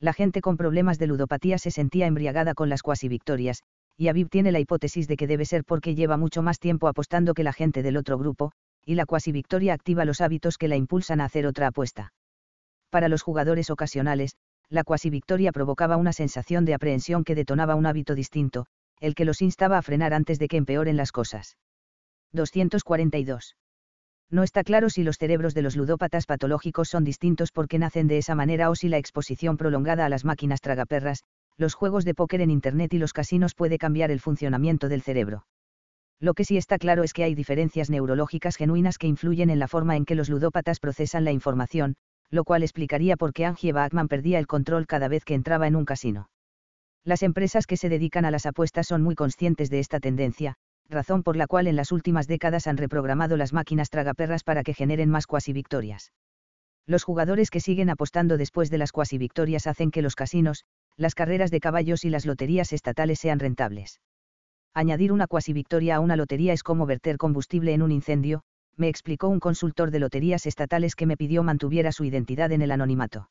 La 0.00 0.14
gente 0.14 0.40
con 0.40 0.56
problemas 0.56 0.98
de 0.98 1.06
ludopatía 1.06 1.58
se 1.58 1.70
sentía 1.70 2.06
embriagada 2.06 2.54
con 2.54 2.68
las 2.68 2.82
cuasi 2.82 3.08
victorias, 3.08 3.62
y 3.96 4.08
Aviv 4.08 4.28
tiene 4.28 4.50
la 4.50 4.60
hipótesis 4.60 5.06
de 5.06 5.16
que 5.16 5.26
debe 5.26 5.44
ser 5.44 5.64
porque 5.64 5.94
lleva 5.94 6.16
mucho 6.16 6.42
más 6.42 6.58
tiempo 6.58 6.88
apostando 6.88 7.34
que 7.34 7.44
la 7.44 7.52
gente 7.52 7.82
del 7.82 7.96
otro 7.96 8.18
grupo, 8.18 8.52
y 8.84 8.94
la 8.94 9.06
cuasi 9.06 9.30
victoria 9.30 9.74
activa 9.74 10.04
los 10.04 10.20
hábitos 10.20 10.58
que 10.58 10.68
la 10.68 10.76
impulsan 10.76 11.20
a 11.20 11.26
hacer 11.26 11.46
otra 11.46 11.68
apuesta. 11.68 12.12
Para 12.90 13.08
los 13.08 13.22
jugadores 13.22 13.70
ocasionales, 13.70 14.36
la 14.70 14.84
cuasi 14.84 15.10
victoria 15.10 15.52
provocaba 15.52 15.96
una 15.96 16.12
sensación 16.12 16.64
de 16.64 16.74
aprehensión 16.74 17.24
que 17.24 17.34
detonaba 17.34 17.74
un 17.74 17.86
hábito 17.86 18.14
distinto, 18.14 18.66
el 19.00 19.14
que 19.14 19.24
los 19.24 19.42
instaba 19.42 19.78
a 19.78 19.82
frenar 19.82 20.14
antes 20.14 20.38
de 20.38 20.48
que 20.48 20.56
empeoren 20.56 20.96
las 20.96 21.12
cosas. 21.12 21.56
242. 22.32 23.56
No 24.30 24.42
está 24.42 24.64
claro 24.64 24.90
si 24.90 25.02
los 25.02 25.16
cerebros 25.16 25.54
de 25.54 25.62
los 25.62 25.76
ludópatas 25.76 26.26
patológicos 26.26 26.88
son 26.88 27.04
distintos 27.04 27.52
porque 27.52 27.78
nacen 27.78 28.08
de 28.08 28.18
esa 28.18 28.34
manera 28.34 28.70
o 28.70 28.74
si 28.74 28.88
la 28.88 28.98
exposición 28.98 29.56
prolongada 29.56 30.06
a 30.06 30.08
las 30.08 30.24
máquinas 30.24 30.60
tragaperras, 30.60 31.22
los 31.56 31.74
juegos 31.74 32.04
de 32.04 32.14
póker 32.14 32.40
en 32.40 32.50
Internet 32.50 32.94
y 32.94 32.98
los 32.98 33.12
casinos 33.12 33.54
puede 33.54 33.78
cambiar 33.78 34.10
el 34.10 34.20
funcionamiento 34.20 34.88
del 34.88 35.02
cerebro. 35.02 35.46
Lo 36.20 36.34
que 36.34 36.44
sí 36.44 36.56
está 36.56 36.78
claro 36.78 37.02
es 37.04 37.12
que 37.12 37.24
hay 37.24 37.34
diferencias 37.34 37.90
neurológicas 37.90 38.56
genuinas 38.56 38.98
que 38.98 39.06
influyen 39.06 39.50
en 39.50 39.58
la 39.58 39.68
forma 39.68 39.96
en 39.96 40.04
que 40.04 40.14
los 40.14 40.28
ludópatas 40.28 40.80
procesan 40.80 41.24
la 41.24 41.32
información, 41.32 41.96
lo 42.34 42.44
cual 42.44 42.64
explicaría 42.64 43.16
por 43.16 43.32
qué 43.32 43.46
Angie 43.46 43.72
Bachman 43.72 44.08
perdía 44.08 44.40
el 44.40 44.48
control 44.48 44.86
cada 44.86 45.06
vez 45.06 45.24
que 45.24 45.34
entraba 45.34 45.68
en 45.68 45.76
un 45.76 45.84
casino. 45.84 46.28
Las 47.04 47.22
empresas 47.22 47.66
que 47.66 47.76
se 47.76 47.88
dedican 47.88 48.24
a 48.24 48.32
las 48.32 48.44
apuestas 48.44 48.88
son 48.88 49.02
muy 49.02 49.14
conscientes 49.14 49.70
de 49.70 49.78
esta 49.78 50.00
tendencia, 50.00 50.56
razón 50.88 51.22
por 51.22 51.36
la 51.36 51.46
cual 51.46 51.68
en 51.68 51.76
las 51.76 51.92
últimas 51.92 52.26
décadas 52.26 52.66
han 52.66 52.76
reprogramado 52.76 53.36
las 53.36 53.52
máquinas 53.52 53.88
tragaperras 53.88 54.42
para 54.42 54.64
que 54.64 54.74
generen 54.74 55.10
más 55.10 55.28
cuasi 55.28 55.52
victorias. 55.52 56.12
Los 56.86 57.04
jugadores 57.04 57.50
que 57.50 57.60
siguen 57.60 57.88
apostando 57.88 58.36
después 58.36 58.68
de 58.68 58.78
las 58.78 58.90
cuasi 58.90 59.16
victorias 59.16 59.68
hacen 59.68 59.92
que 59.92 60.02
los 60.02 60.16
casinos, 60.16 60.64
las 60.96 61.14
carreras 61.14 61.52
de 61.52 61.60
caballos 61.60 62.04
y 62.04 62.10
las 62.10 62.26
loterías 62.26 62.72
estatales 62.72 63.20
sean 63.20 63.38
rentables. 63.38 64.00
Añadir 64.74 65.12
una 65.12 65.28
cuasi 65.28 65.52
victoria 65.52 65.96
a 65.96 66.00
una 66.00 66.16
lotería 66.16 66.52
es 66.52 66.64
como 66.64 66.84
verter 66.84 67.16
combustible 67.16 67.74
en 67.74 67.82
un 67.82 67.92
incendio, 67.92 68.42
me 68.76 68.88
explicó 68.88 69.28
un 69.28 69.40
consultor 69.40 69.90
de 69.90 70.00
loterías 70.00 70.46
estatales 70.46 70.96
que 70.96 71.06
me 71.06 71.16
pidió 71.16 71.42
mantuviera 71.42 71.92
su 71.92 72.04
identidad 72.04 72.52
en 72.52 72.62
el 72.62 72.70
anonimato. 72.70 73.30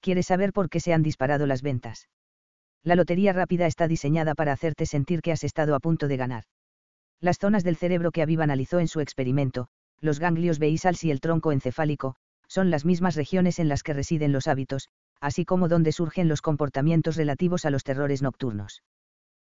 ¿Quieres 0.00 0.26
saber 0.26 0.52
por 0.52 0.68
qué 0.68 0.80
se 0.80 0.92
han 0.92 1.02
disparado 1.02 1.46
las 1.46 1.62
ventas? 1.62 2.08
La 2.84 2.94
lotería 2.94 3.32
rápida 3.32 3.66
está 3.66 3.88
diseñada 3.88 4.34
para 4.34 4.52
hacerte 4.52 4.86
sentir 4.86 5.20
que 5.22 5.32
has 5.32 5.44
estado 5.44 5.74
a 5.74 5.80
punto 5.80 6.08
de 6.08 6.16
ganar. 6.16 6.44
Las 7.20 7.38
zonas 7.38 7.64
del 7.64 7.76
cerebro 7.76 8.12
que 8.12 8.22
Aviv 8.22 8.40
analizó 8.40 8.78
en 8.78 8.88
su 8.88 9.00
experimento, 9.00 9.68
los 10.00 10.20
ganglios 10.20 10.58
basales 10.58 11.02
y 11.02 11.10
el 11.10 11.20
tronco 11.20 11.50
encefálico, 11.50 12.14
son 12.46 12.70
las 12.70 12.84
mismas 12.84 13.16
regiones 13.16 13.58
en 13.58 13.68
las 13.68 13.82
que 13.82 13.92
residen 13.92 14.32
los 14.32 14.46
hábitos, 14.46 14.88
así 15.20 15.44
como 15.44 15.68
donde 15.68 15.92
surgen 15.92 16.28
los 16.28 16.40
comportamientos 16.40 17.16
relativos 17.16 17.64
a 17.64 17.70
los 17.70 17.82
terrores 17.82 18.22
nocturnos. 18.22 18.82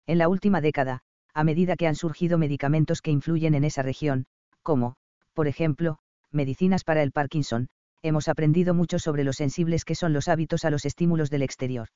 En 0.06 0.18
la 0.18 0.28
última 0.28 0.60
década, 0.60 1.02
a 1.34 1.44
medida 1.44 1.76
que 1.76 1.86
han 1.86 1.94
surgido 1.94 2.38
medicamentos 2.38 3.02
que 3.02 3.10
influyen 3.10 3.54
en 3.54 3.65
esa 3.65 3.83
región, 3.83 4.26
como, 4.62 4.97
por 5.38 5.47
ejemplo, 5.47 5.99
medicinas 6.33 6.83
para 6.83 7.01
el 7.01 7.12
Parkinson, 7.12 7.69
hemos 8.03 8.26
aprendido 8.26 8.74
mucho 8.74 8.99
sobre 8.99 9.22
lo 9.22 9.33
sensibles 9.33 9.85
que 9.85 9.94
son 9.94 10.12
los 10.12 10.26
hábitos 10.26 10.65
a 10.65 10.71
los 10.71 10.85
estímulos 10.85 11.31
del 11.31 11.42
exterior. 11.42 11.90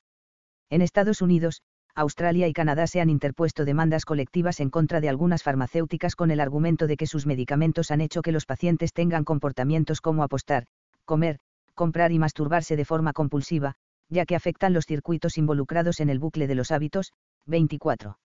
En 0.69 0.81
Estados 0.81 1.21
Unidos, 1.21 1.61
Australia 1.93 2.47
y 2.47 2.53
Canadá 2.53 2.87
se 2.87 3.01
han 3.01 3.09
interpuesto 3.09 3.65
demandas 3.65 4.05
colectivas 4.05 4.61
en 4.61 4.69
contra 4.69 5.01
de 5.01 5.09
algunas 5.09 5.43
farmacéuticas 5.43 6.15
con 6.15 6.31
el 6.31 6.39
argumento 6.39 6.87
de 6.87 6.95
que 6.95 7.05
sus 7.05 7.25
medicamentos 7.25 7.91
han 7.91 7.99
hecho 7.99 8.21
que 8.21 8.31
los 8.31 8.45
pacientes 8.45 8.93
tengan 8.93 9.25
comportamientos 9.25 9.99
como 9.99 10.23
apostar, 10.23 10.63
comer, 11.03 11.39
comprar 11.73 12.13
y 12.13 12.19
masturbarse 12.19 12.77
de 12.77 12.85
forma 12.85 13.11
compulsiva, 13.11 13.75
ya 14.07 14.25
que 14.25 14.37
afectan 14.37 14.71
los 14.71 14.85
circuitos 14.85 15.37
involucrados 15.37 15.99
en 15.99 16.09
el 16.09 16.19
bucle 16.19 16.47
de 16.47 16.55
los 16.55 16.71
hábitos. 16.71 17.11
24. 17.47 18.19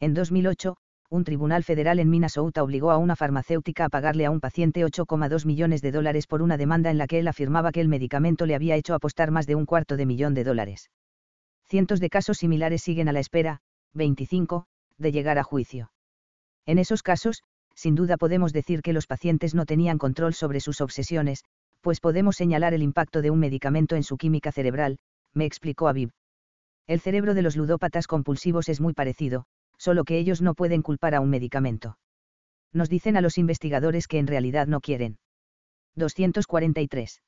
En 0.00 0.12
2008, 0.12 0.76
un 1.10 1.24
tribunal 1.24 1.64
federal 1.64 1.98
en 1.98 2.08
Minnesota 2.08 2.62
obligó 2.62 2.92
a 2.92 2.96
una 2.96 3.16
farmacéutica 3.16 3.86
a 3.86 3.88
pagarle 3.88 4.26
a 4.26 4.30
un 4.30 4.38
paciente 4.38 4.84
8,2 4.84 5.44
millones 5.44 5.82
de 5.82 5.90
dólares 5.90 6.28
por 6.28 6.40
una 6.40 6.56
demanda 6.56 6.88
en 6.88 6.98
la 6.98 7.08
que 7.08 7.18
él 7.18 7.26
afirmaba 7.26 7.72
que 7.72 7.80
el 7.80 7.88
medicamento 7.88 8.46
le 8.46 8.54
había 8.54 8.76
hecho 8.76 8.94
apostar 8.94 9.32
más 9.32 9.48
de 9.48 9.56
un 9.56 9.66
cuarto 9.66 9.96
de 9.96 10.06
millón 10.06 10.34
de 10.34 10.44
dólares. 10.44 10.88
Cientos 11.66 11.98
de 11.98 12.10
casos 12.10 12.38
similares 12.38 12.82
siguen 12.82 13.08
a 13.08 13.12
la 13.12 13.18
espera, 13.18 13.60
25, 13.92 14.66
de 14.98 15.10
llegar 15.10 15.38
a 15.38 15.42
juicio. 15.42 15.90
En 16.64 16.78
esos 16.78 17.02
casos, 17.02 17.42
sin 17.74 17.96
duda 17.96 18.16
podemos 18.16 18.52
decir 18.52 18.80
que 18.80 18.92
los 18.92 19.08
pacientes 19.08 19.52
no 19.52 19.66
tenían 19.66 19.98
control 19.98 20.34
sobre 20.34 20.60
sus 20.60 20.80
obsesiones, 20.80 21.44
pues 21.80 21.98
podemos 21.98 22.36
señalar 22.36 22.72
el 22.72 22.82
impacto 22.82 23.20
de 23.20 23.30
un 23.30 23.40
medicamento 23.40 23.96
en 23.96 24.04
su 24.04 24.16
química 24.16 24.52
cerebral, 24.52 24.98
me 25.34 25.44
explicó 25.44 25.88
Aviv. 25.88 26.10
El 26.86 27.00
cerebro 27.00 27.34
de 27.34 27.42
los 27.42 27.56
ludópatas 27.56 28.06
compulsivos 28.06 28.68
es 28.68 28.80
muy 28.80 28.92
parecido, 28.92 29.46
solo 29.80 30.04
que 30.04 30.18
ellos 30.18 30.42
no 30.42 30.52
pueden 30.54 30.82
culpar 30.82 31.14
a 31.14 31.20
un 31.20 31.30
medicamento. 31.30 31.96
Nos 32.70 32.90
dicen 32.90 33.16
a 33.16 33.22
los 33.22 33.38
investigadores 33.38 34.06
que 34.06 34.18
en 34.18 34.26
realidad 34.26 34.66
no 34.66 34.80
quieren. 34.80 35.18
243. 35.96 37.22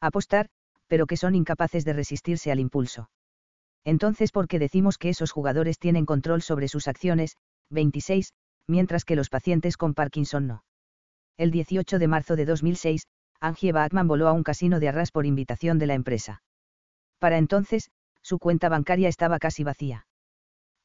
Apostar, 0.00 0.48
pero 0.86 1.06
que 1.06 1.18
son 1.18 1.34
incapaces 1.34 1.84
de 1.84 1.92
resistirse 1.92 2.50
al 2.50 2.58
impulso. 2.58 3.10
Entonces, 3.84 4.32
¿por 4.32 4.48
qué 4.48 4.58
decimos 4.58 4.96
que 4.96 5.10
esos 5.10 5.30
jugadores 5.30 5.78
tienen 5.78 6.06
control 6.06 6.40
sobre 6.40 6.68
sus 6.68 6.88
acciones? 6.88 7.36
26, 7.68 8.32
mientras 8.66 9.04
que 9.04 9.14
los 9.14 9.28
pacientes 9.28 9.76
con 9.76 9.92
Parkinson 9.92 10.46
no. 10.46 10.64
El 11.36 11.50
18 11.50 11.98
de 11.98 12.08
marzo 12.08 12.34
de 12.34 12.46
2006, 12.46 13.08
Angie 13.40 13.72
Bachman 13.72 14.08
voló 14.08 14.28
a 14.28 14.32
un 14.32 14.42
casino 14.42 14.80
de 14.80 14.88
Arras 14.88 15.10
por 15.10 15.26
invitación 15.26 15.78
de 15.78 15.86
la 15.86 15.94
empresa. 15.94 16.42
Para 17.18 17.36
entonces, 17.36 17.90
su 18.22 18.38
cuenta 18.38 18.70
bancaria 18.70 19.10
estaba 19.10 19.38
casi 19.38 19.64
vacía. 19.64 20.06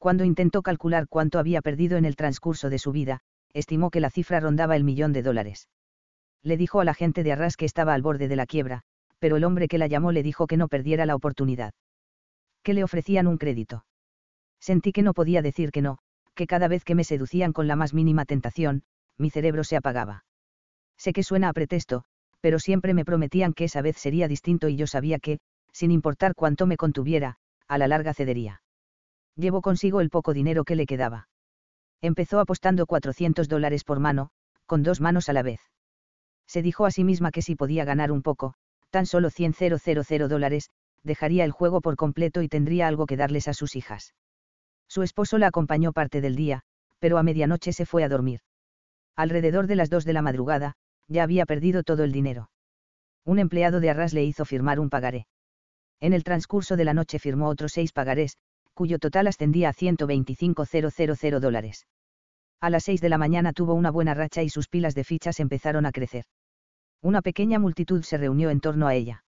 Cuando 0.00 0.24
intentó 0.24 0.62
calcular 0.62 1.08
cuánto 1.08 1.38
había 1.38 1.60
perdido 1.60 1.98
en 1.98 2.06
el 2.06 2.16
transcurso 2.16 2.70
de 2.70 2.78
su 2.78 2.90
vida, 2.90 3.20
estimó 3.52 3.90
que 3.90 4.00
la 4.00 4.08
cifra 4.08 4.40
rondaba 4.40 4.74
el 4.74 4.82
millón 4.82 5.12
de 5.12 5.22
dólares. 5.22 5.68
Le 6.42 6.56
dijo 6.56 6.80
a 6.80 6.86
la 6.86 6.94
gente 6.94 7.22
de 7.22 7.32
Arras 7.32 7.58
que 7.58 7.66
estaba 7.66 7.92
al 7.92 8.00
borde 8.00 8.26
de 8.26 8.34
la 8.34 8.46
quiebra, 8.46 8.80
pero 9.18 9.36
el 9.36 9.44
hombre 9.44 9.68
que 9.68 9.76
la 9.76 9.88
llamó 9.88 10.10
le 10.10 10.22
dijo 10.22 10.46
que 10.46 10.56
no 10.56 10.68
perdiera 10.68 11.04
la 11.04 11.14
oportunidad. 11.14 11.74
Que 12.62 12.72
le 12.72 12.82
ofrecían 12.82 13.26
un 13.26 13.36
crédito. 13.36 13.84
Sentí 14.58 14.90
que 14.92 15.02
no 15.02 15.12
podía 15.12 15.42
decir 15.42 15.70
que 15.70 15.82
no, 15.82 15.98
que 16.34 16.46
cada 16.46 16.66
vez 16.66 16.82
que 16.82 16.94
me 16.94 17.04
seducían 17.04 17.52
con 17.52 17.66
la 17.66 17.76
más 17.76 17.92
mínima 17.92 18.24
tentación, 18.24 18.84
mi 19.18 19.28
cerebro 19.28 19.64
se 19.64 19.76
apagaba. 19.76 20.24
Sé 20.96 21.12
que 21.12 21.22
suena 21.22 21.50
a 21.50 21.52
pretexto, 21.52 22.04
pero 22.40 22.58
siempre 22.58 22.94
me 22.94 23.04
prometían 23.04 23.52
que 23.52 23.64
esa 23.64 23.82
vez 23.82 23.98
sería 23.98 24.28
distinto 24.28 24.70
y 24.70 24.76
yo 24.76 24.86
sabía 24.86 25.18
que, 25.18 25.40
sin 25.72 25.90
importar 25.90 26.34
cuánto 26.34 26.64
me 26.64 26.78
contuviera, 26.78 27.36
a 27.68 27.76
la 27.76 27.86
larga 27.86 28.14
cedería. 28.14 28.62
Llevó 29.40 29.62
consigo 29.62 30.02
el 30.02 30.10
poco 30.10 30.34
dinero 30.34 30.64
que 30.64 30.76
le 30.76 30.84
quedaba. 30.84 31.28
Empezó 32.02 32.40
apostando 32.40 32.84
400 32.84 33.48
dólares 33.48 33.84
por 33.84 33.98
mano, 33.98 34.28
con 34.66 34.82
dos 34.82 35.00
manos 35.00 35.30
a 35.30 35.32
la 35.32 35.42
vez. 35.42 35.60
Se 36.46 36.60
dijo 36.60 36.84
a 36.84 36.90
sí 36.90 37.04
misma 37.04 37.30
que 37.30 37.40
si 37.40 37.56
podía 37.56 37.86
ganar 37.86 38.12
un 38.12 38.20
poco, 38.20 38.52
tan 38.90 39.06
solo 39.06 39.30
100 39.30 39.54
dólares, 40.28 40.68
dejaría 41.04 41.44
el 41.44 41.52
juego 41.52 41.80
por 41.80 41.96
completo 41.96 42.42
y 42.42 42.48
tendría 42.48 42.86
algo 42.86 43.06
que 43.06 43.16
darles 43.16 43.48
a 43.48 43.54
sus 43.54 43.76
hijas. 43.76 44.14
Su 44.88 45.02
esposo 45.02 45.38
la 45.38 45.46
acompañó 45.46 45.94
parte 45.94 46.20
del 46.20 46.36
día, 46.36 46.60
pero 46.98 47.16
a 47.16 47.22
medianoche 47.22 47.72
se 47.72 47.86
fue 47.86 48.04
a 48.04 48.10
dormir. 48.10 48.40
Alrededor 49.16 49.68
de 49.68 49.76
las 49.76 49.88
dos 49.88 50.04
de 50.04 50.12
la 50.12 50.20
madrugada, 50.20 50.74
ya 51.08 51.22
había 51.22 51.46
perdido 51.46 51.82
todo 51.82 52.04
el 52.04 52.12
dinero. 52.12 52.50
Un 53.24 53.38
empleado 53.38 53.80
de 53.80 53.88
Arras 53.88 54.12
le 54.12 54.22
hizo 54.22 54.44
firmar 54.44 54.78
un 54.80 54.90
pagaré. 54.90 55.26
En 55.98 56.12
el 56.12 56.24
transcurso 56.24 56.76
de 56.76 56.84
la 56.84 56.92
noche 56.92 57.18
firmó 57.18 57.48
otros 57.48 57.72
seis 57.72 57.92
pagarés, 57.92 58.36
cuyo 58.80 58.98
total 58.98 59.26
ascendía 59.26 59.68
a 59.68 59.74
125.000 59.74 61.38
dólares. 61.38 61.86
A 62.62 62.70
las 62.70 62.84
seis 62.84 63.02
de 63.02 63.10
la 63.10 63.18
mañana 63.18 63.52
tuvo 63.52 63.74
una 63.74 63.90
buena 63.90 64.14
racha 64.14 64.42
y 64.42 64.48
sus 64.48 64.68
pilas 64.68 64.94
de 64.94 65.04
fichas 65.04 65.38
empezaron 65.38 65.84
a 65.84 65.92
crecer. 65.92 66.24
Una 67.02 67.20
pequeña 67.20 67.58
multitud 67.58 68.02
se 68.04 68.16
reunió 68.16 68.48
en 68.48 68.60
torno 68.60 68.86
a 68.86 68.94
ella. 68.94 69.22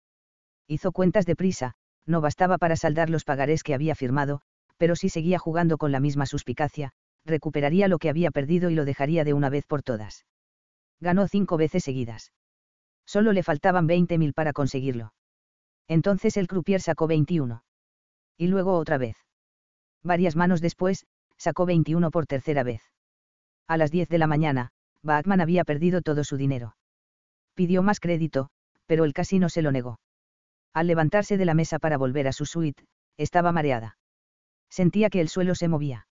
Hizo 0.67 0.93
cuentas 0.93 1.25
de 1.25 1.35
prisa, 1.35 1.73
no 2.05 2.21
bastaba 2.21 2.57
para 2.59 2.77
saldar 2.77 3.09
los 3.09 3.25
pagarés 3.25 3.61
que 3.61 3.73
había 3.73 3.93
firmado, 3.93 4.39
pero 4.77 4.95
si 4.95 5.09
seguía 5.09 5.37
jugando 5.37 5.77
con 5.77 5.91
la 5.91 5.99
misma 5.99 6.25
suspicacia, 6.25 6.93
recuperaría 7.25 7.89
lo 7.89 7.99
que 7.99 8.09
había 8.09 8.31
perdido 8.31 8.69
y 8.69 8.75
lo 8.75 8.85
dejaría 8.85 9.25
de 9.25 9.33
una 9.33 9.49
vez 9.49 9.65
por 9.65 9.83
todas 9.83 10.23
ganó 11.01 11.27
cinco 11.27 11.57
veces 11.57 11.83
seguidas. 11.83 12.31
Solo 13.05 13.33
le 13.33 13.43
faltaban 13.43 13.87
20.000 13.87 14.33
para 14.33 14.53
conseguirlo. 14.53 15.13
Entonces 15.89 16.37
el 16.37 16.47
croupier 16.47 16.79
sacó 16.79 17.07
21. 17.07 17.63
Y 18.37 18.47
luego 18.47 18.77
otra 18.77 18.97
vez. 18.97 19.17
Varias 20.03 20.35
manos 20.35 20.61
después, 20.61 21.05
sacó 21.37 21.65
21 21.65 22.11
por 22.11 22.25
tercera 22.25 22.63
vez. 22.63 22.81
A 23.67 23.77
las 23.77 23.91
10 23.91 24.09
de 24.09 24.17
la 24.17 24.27
mañana, 24.27 24.71
Bachman 25.03 25.41
había 25.41 25.63
perdido 25.63 26.01
todo 26.01 26.23
su 26.23 26.37
dinero. 26.37 26.75
Pidió 27.53 27.83
más 27.83 27.99
crédito, 27.99 28.49
pero 28.85 29.05
el 29.05 29.13
casino 29.13 29.49
se 29.49 29.61
lo 29.61 29.71
negó. 29.71 29.99
Al 30.73 30.87
levantarse 30.87 31.37
de 31.37 31.45
la 31.45 31.53
mesa 31.53 31.79
para 31.79 31.97
volver 31.97 32.27
a 32.27 32.33
su 32.33 32.45
suite, 32.45 32.85
estaba 33.17 33.51
mareada. 33.51 33.97
Sentía 34.69 35.09
que 35.09 35.21
el 35.21 35.29
suelo 35.29 35.55
se 35.55 35.67
movía. 35.67 36.07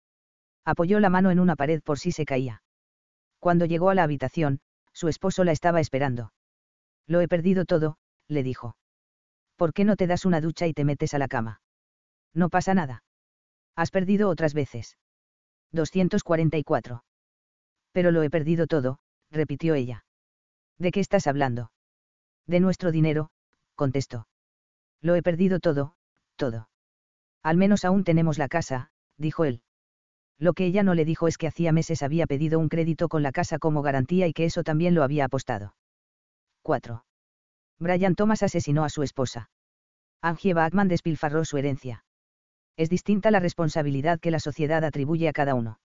Apoyó 0.64 0.98
la 0.98 1.10
mano 1.10 1.30
en 1.30 1.40
una 1.40 1.56
pared 1.56 1.82
por 1.82 1.98
si 1.98 2.10
se 2.12 2.24
caía. 2.24 2.62
Cuando 3.38 3.66
llegó 3.66 3.90
a 3.90 3.94
la 3.94 4.02
habitación, 4.02 4.60
su 4.92 5.08
esposo 5.08 5.44
la 5.44 5.52
estaba 5.52 5.80
esperando. 5.80 6.32
Lo 7.06 7.20
he 7.20 7.28
perdido 7.28 7.64
todo, 7.64 7.98
le 8.28 8.42
dijo. 8.42 8.76
¿Por 9.56 9.72
qué 9.72 9.84
no 9.84 9.96
te 9.96 10.06
das 10.06 10.24
una 10.24 10.40
ducha 10.40 10.66
y 10.66 10.72
te 10.72 10.84
metes 10.84 11.14
a 11.14 11.18
la 11.18 11.28
cama? 11.28 11.60
No 12.34 12.48
pasa 12.48 12.74
nada. 12.74 13.04
Has 13.76 13.90
perdido 13.90 14.28
otras 14.30 14.54
veces. 14.54 14.96
244. 15.72 17.04
Pero 17.92 18.10
lo 18.10 18.22
he 18.22 18.30
perdido 18.30 18.66
todo, 18.66 18.98
repitió 19.30 19.74
ella. 19.74 20.04
¿De 20.78 20.90
qué 20.90 21.00
estás 21.00 21.26
hablando? 21.26 21.70
De 22.46 22.60
nuestro 22.60 22.90
dinero, 22.90 23.30
contestó. 23.74 24.26
Lo 25.00 25.14
he 25.14 25.22
perdido 25.22 25.60
todo, 25.60 25.94
todo. 26.36 26.68
Al 27.42 27.56
menos 27.56 27.84
aún 27.84 28.04
tenemos 28.04 28.38
la 28.38 28.48
casa, 28.48 28.90
dijo 29.18 29.44
él. 29.44 29.62
Lo 30.38 30.52
que 30.52 30.66
ella 30.66 30.82
no 30.82 30.94
le 30.94 31.04
dijo 31.04 31.28
es 31.28 31.38
que 31.38 31.46
hacía 31.46 31.72
meses 31.72 32.02
había 32.02 32.26
pedido 32.26 32.58
un 32.58 32.68
crédito 32.68 33.08
con 33.08 33.22
la 33.22 33.32
casa 33.32 33.58
como 33.58 33.82
garantía 33.82 34.26
y 34.26 34.32
que 34.32 34.44
eso 34.44 34.62
también 34.62 34.94
lo 34.94 35.02
había 35.02 35.26
apostado. 35.26 35.74
4. 36.62 37.04
Brian 37.78 38.14
Thomas 38.14 38.42
asesinó 38.42 38.84
a 38.84 38.88
su 38.88 39.02
esposa. 39.02 39.50
Angie 40.22 40.54
Bachman 40.54 40.88
despilfarró 40.88 41.44
su 41.44 41.56
herencia. 41.56 42.04
Es 42.76 42.90
distinta 42.90 43.30
la 43.30 43.40
responsabilidad 43.40 44.20
que 44.20 44.30
la 44.30 44.40
sociedad 44.40 44.84
atribuye 44.84 45.28
a 45.28 45.32
cada 45.32 45.54
uno. 45.54 45.78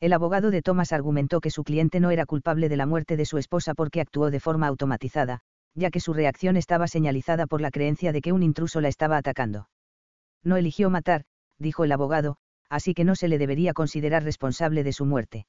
El 0.00 0.12
abogado 0.12 0.50
de 0.50 0.62
Thomas 0.62 0.92
argumentó 0.92 1.40
que 1.40 1.50
su 1.50 1.64
cliente 1.64 2.00
no 2.00 2.10
era 2.10 2.26
culpable 2.26 2.68
de 2.68 2.76
la 2.76 2.86
muerte 2.86 3.16
de 3.16 3.24
su 3.24 3.38
esposa 3.38 3.74
porque 3.74 4.00
actuó 4.00 4.30
de 4.30 4.40
forma 4.40 4.66
automatizada, 4.66 5.40
ya 5.74 5.90
que 5.90 6.00
su 6.00 6.12
reacción 6.12 6.56
estaba 6.56 6.86
señalizada 6.86 7.46
por 7.46 7.60
la 7.60 7.70
creencia 7.70 8.12
de 8.12 8.20
que 8.20 8.32
un 8.32 8.42
intruso 8.42 8.80
la 8.80 8.88
estaba 8.88 9.16
atacando. 9.16 9.68
No 10.44 10.56
eligió 10.56 10.90
matar, 10.90 11.24
dijo 11.58 11.84
el 11.84 11.92
abogado, 11.92 12.36
así 12.68 12.94
que 12.94 13.04
no 13.04 13.14
se 13.14 13.28
le 13.28 13.38
debería 13.38 13.74
considerar 13.74 14.24
responsable 14.24 14.82
de 14.84 14.92
su 14.92 15.04
muerte. 15.04 15.46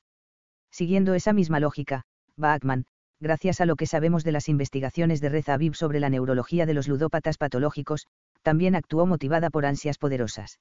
Siguiendo 0.71 1.13
esa 1.13 1.33
misma 1.33 1.59
lógica, 1.59 2.03
Bachman, 2.35 2.85
gracias 3.23 3.61
a 3.61 3.65
lo 3.65 3.75
que 3.75 3.87
sabemos 3.87 4.23
de 4.23 4.33
las 4.33 4.49
investigaciones 4.49 5.21
de 5.21 5.29
Reza 5.29 5.55
Aviv 5.55 5.73
sobre 5.73 5.99
la 5.99 6.09
neurología 6.09 6.67
de 6.67 6.73
los 6.73 6.87
ludópatas 6.87 7.37
patológicos, 7.37 8.05
también 8.43 8.75
actuó 8.75 9.07
motivada 9.07 9.49
por 9.49 9.65
ansias 9.65 9.97
poderosas. 9.97 10.59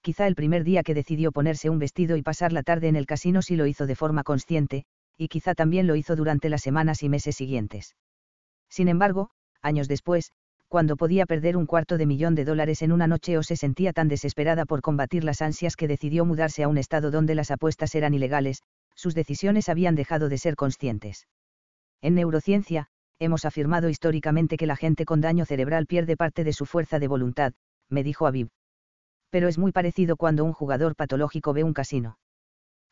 Quizá 0.00 0.26
el 0.26 0.36
primer 0.36 0.64
día 0.64 0.82
que 0.82 0.94
decidió 0.94 1.32
ponerse 1.32 1.68
un 1.68 1.78
vestido 1.78 2.16
y 2.16 2.22
pasar 2.22 2.52
la 2.52 2.62
tarde 2.62 2.88
en 2.88 2.96
el 2.96 3.06
casino 3.06 3.42
sí 3.42 3.56
lo 3.56 3.66
hizo 3.66 3.86
de 3.86 3.96
forma 3.96 4.22
consciente, 4.22 4.84
y 5.18 5.28
quizá 5.28 5.54
también 5.54 5.86
lo 5.86 5.96
hizo 5.96 6.16
durante 6.16 6.48
las 6.48 6.62
semanas 6.62 7.02
y 7.02 7.08
meses 7.08 7.36
siguientes. 7.36 7.96
Sin 8.70 8.88
embargo, 8.88 9.30
años 9.60 9.88
después, 9.88 10.32
cuando 10.68 10.96
podía 10.96 11.26
perder 11.26 11.56
un 11.56 11.66
cuarto 11.66 11.98
de 11.98 12.06
millón 12.06 12.34
de 12.34 12.44
dólares 12.44 12.80
en 12.82 12.92
una 12.92 13.06
noche 13.06 13.36
o 13.36 13.42
se 13.42 13.56
sentía 13.56 13.92
tan 13.92 14.08
desesperada 14.08 14.64
por 14.64 14.80
combatir 14.80 15.24
las 15.24 15.42
ansias 15.42 15.76
que 15.76 15.88
decidió 15.88 16.24
mudarse 16.24 16.62
a 16.62 16.68
un 16.68 16.78
estado 16.78 17.10
donde 17.10 17.34
las 17.34 17.50
apuestas 17.50 17.94
eran 17.94 18.14
ilegales, 18.14 18.62
sus 18.94 19.14
decisiones 19.14 19.68
habían 19.68 19.96
dejado 19.96 20.28
de 20.28 20.38
ser 20.38 20.56
conscientes. 20.56 21.26
En 22.02 22.16
neurociencia, 22.16 22.88
hemos 23.20 23.44
afirmado 23.44 23.88
históricamente 23.88 24.56
que 24.56 24.66
la 24.66 24.76
gente 24.76 25.04
con 25.04 25.20
daño 25.20 25.44
cerebral 25.44 25.86
pierde 25.86 26.16
parte 26.16 26.42
de 26.42 26.52
su 26.52 26.66
fuerza 26.66 26.98
de 26.98 27.06
voluntad, 27.06 27.52
me 27.88 28.02
dijo 28.02 28.26
Aviv. 28.26 28.48
Pero 29.30 29.46
es 29.48 29.56
muy 29.56 29.70
parecido 29.70 30.16
cuando 30.16 30.44
un 30.44 30.52
jugador 30.52 30.96
patológico 30.96 31.52
ve 31.52 31.62
un 31.62 31.72
casino. 31.72 32.18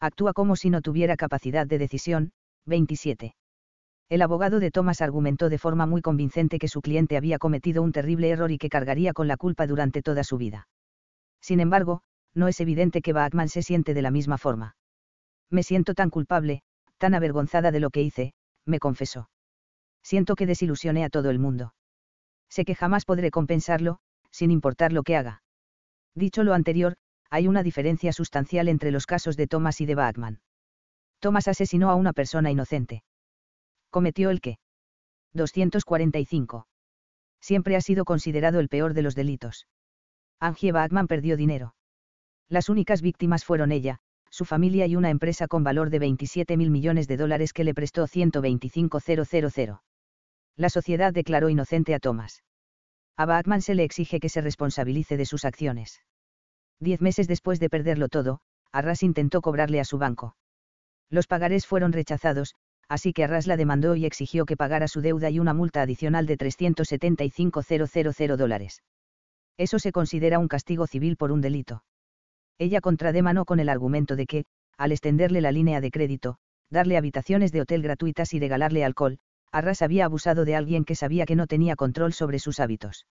Actúa 0.01 0.33
como 0.33 0.57
si 0.57 0.71
no 0.71 0.81
tuviera 0.81 1.17
capacidad 1.17 1.67
de 1.67 1.79
decisión. 1.79 2.33
27. 2.67 3.35
El 4.09 4.23
abogado 4.23 4.61
de 4.61 4.71
Thomas 4.71 5.01
argumentó 5.01 5.49
de 5.49 5.59
forma 5.59 5.87
muy 5.87 6.03
convincente 6.03 6.59
que 6.59 6.69
su 6.69 6.81
cliente 6.81 7.17
había 7.17 7.39
cometido 7.39 7.83
un 7.83 7.93
terrible 7.93 8.31
error 8.31 8.51
y 8.51 8.59
que 8.59 8.69
cargaría 8.69 9.13
con 9.13 9.29
la 9.29 9.37
culpa 9.37 9.67
durante 9.67 10.03
toda 10.03 10.25
su 10.25 10.37
vida. 10.37 10.69
Sin 11.41 11.61
embargo, 11.61 12.03
no 12.35 12.49
es 12.49 12.61
evidente 12.61 13.03
que 13.03 13.13
Bachman 13.13 13.49
se 13.49 13.63
siente 13.63 13.95
de 13.95 14.03
la 14.03 14.11
misma 14.11 14.39
forma. 14.39 14.77
Me 15.51 15.63
siento 15.63 15.95
tan 15.95 16.11
culpable, 16.11 16.63
tan 16.99 17.15
avergonzada 17.15 17.71
de 17.71 17.81
lo 17.81 17.91
que 17.91 18.03
hice, 18.03 18.35
me 18.67 18.79
confesó. 18.79 19.31
Siento 20.03 20.35
que 20.35 20.47
desilusioné 20.47 21.05
a 21.05 21.11
todo 21.11 21.31
el 21.31 21.39
mundo. 21.39 21.75
Sé 22.49 22.65
que 22.65 22.75
jamás 22.75 23.05
podré 23.05 23.31
compensarlo, 23.31 23.99
sin 24.31 24.51
importar 24.51 24.93
lo 24.93 25.03
que 25.03 25.17
haga. 25.17 25.43
Dicho 26.15 26.43
lo 26.43 26.55
anterior, 26.55 26.97
hay 27.31 27.47
una 27.47 27.63
diferencia 27.63 28.13
sustancial 28.13 28.69
entre 28.69 28.91
los 28.91 29.07
casos 29.07 29.37
de 29.37 29.47
Thomas 29.47 29.81
y 29.81 29.87
de 29.87 29.95
Bachman. 29.95 30.41
Thomas 31.21 31.49
asesinó 31.49 31.91
a 31.91 31.95
una 31.95 32.13
persona 32.13 32.51
inocente 32.51 33.05
cometió 33.91 34.31
el 34.31 34.41
que. 34.41 34.59
245. 35.35 36.67
Siempre 37.41 37.77
ha 37.77 37.81
sido 37.81 38.05
considerado 38.05 38.61
el 38.61 38.69
peor 38.69 38.95
de 38.95 39.03
los 39.03 39.15
delitos. 39.15 39.67
Angie 40.39 40.73
Bachman 40.73 41.07
perdió 41.07 41.37
dinero. 41.37 41.75
Las 42.49 42.69
únicas 42.69 43.03
víctimas 43.03 43.45
fueron 43.45 43.73
ella, 43.73 44.01
su 44.31 44.45
familia 44.45 44.87
y 44.87 44.97
una 44.97 45.11
empresa 45.11 45.49
con 45.49 45.65
valor 45.65 45.91
de 45.91 45.99
27 45.99 46.57
mil 46.57 46.71
millones 46.71 47.09
de 47.09 47.17
dólares 47.17 47.53
que 47.53 47.65
le 47.65 47.75
prestó 47.75 48.07
125.000. 48.07 49.81
La 50.57 50.71
sociedad 50.71 51.13
declaró 51.13 51.49
inocente 51.51 51.95
a 51.95 51.99
Thomas. 51.99 52.43
A 53.17 53.27
Bachman 53.27 53.61
se 53.61 53.75
le 53.75 53.85
exige 53.85 54.21
que 54.21 54.29
se 54.29 54.41
responsabilice 54.41 55.17
de 55.17 55.27
sus 55.27 55.45
acciones. 55.45 56.01
Diez 56.79 57.01
meses 57.01 57.29
después 57.29 57.61
de 57.61 57.69
perderlo 57.69 58.09
todo, 58.09 58.41
Arras 58.73 59.03
intentó 59.03 59.43
cobrarle 59.43 59.81
a 59.81 59.85
su 59.85 59.99
banco. 59.99 60.37
Los 61.11 61.27
pagarés 61.27 61.67
fueron 61.67 61.93
rechazados, 61.93 62.55
así 62.89 63.13
que 63.13 63.25
Arras 63.25 63.47
la 63.47 63.57
demandó 63.57 63.97
y 63.97 64.07
exigió 64.07 64.47
que 64.47 64.57
pagara 64.57 64.89
su 64.89 65.01
deuda 65.01 65.29
y 65.29 65.39
una 65.39 65.53
multa 65.55 65.83
adicional 65.83 66.27
de 66.27 66.39
375.000 66.39 68.37
dólares. 68.37 68.83
Eso 69.59 69.79
se 69.79 69.93
considera 69.93 70.39
un 70.39 70.49
castigo 70.49 70.87
civil 70.87 71.17
por 71.17 71.33
un 71.33 71.41
delito. 71.41 71.83
Ella 72.61 72.83
contrademandó 72.83 73.47
con 73.47 73.59
el 73.59 73.71
argumento 73.71 74.17
de 74.17 74.27
que, 74.27 74.45
al 74.77 74.93
extenderle 74.93 75.41
la 75.41 75.51
línea 75.51 75.81
de 75.81 75.91
crédito, 75.91 76.37
darle 76.69 76.99
habitaciones 76.99 77.53
de 77.53 77.63
hotel 77.63 77.81
gratuitas 77.81 78.35
y 78.35 78.39
regalarle 78.39 78.85
alcohol, 78.85 79.19
Arras 79.51 79.81
había 79.81 80.05
abusado 80.05 80.45
de 80.45 80.57
alguien 80.57 80.85
que 80.85 80.95
sabía 80.95 81.25
que 81.25 81.37
no 81.37 81.47
tenía 81.47 81.75
control 81.75 82.13
sobre 82.13 82.39
sus 82.39 82.61
hábitos. 82.61 83.07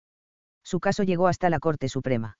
Su 0.62 0.80
caso 0.80 1.02
llegó 1.02 1.28
hasta 1.28 1.50
la 1.50 1.58
Corte 1.58 1.90
Suprema. 1.90 2.38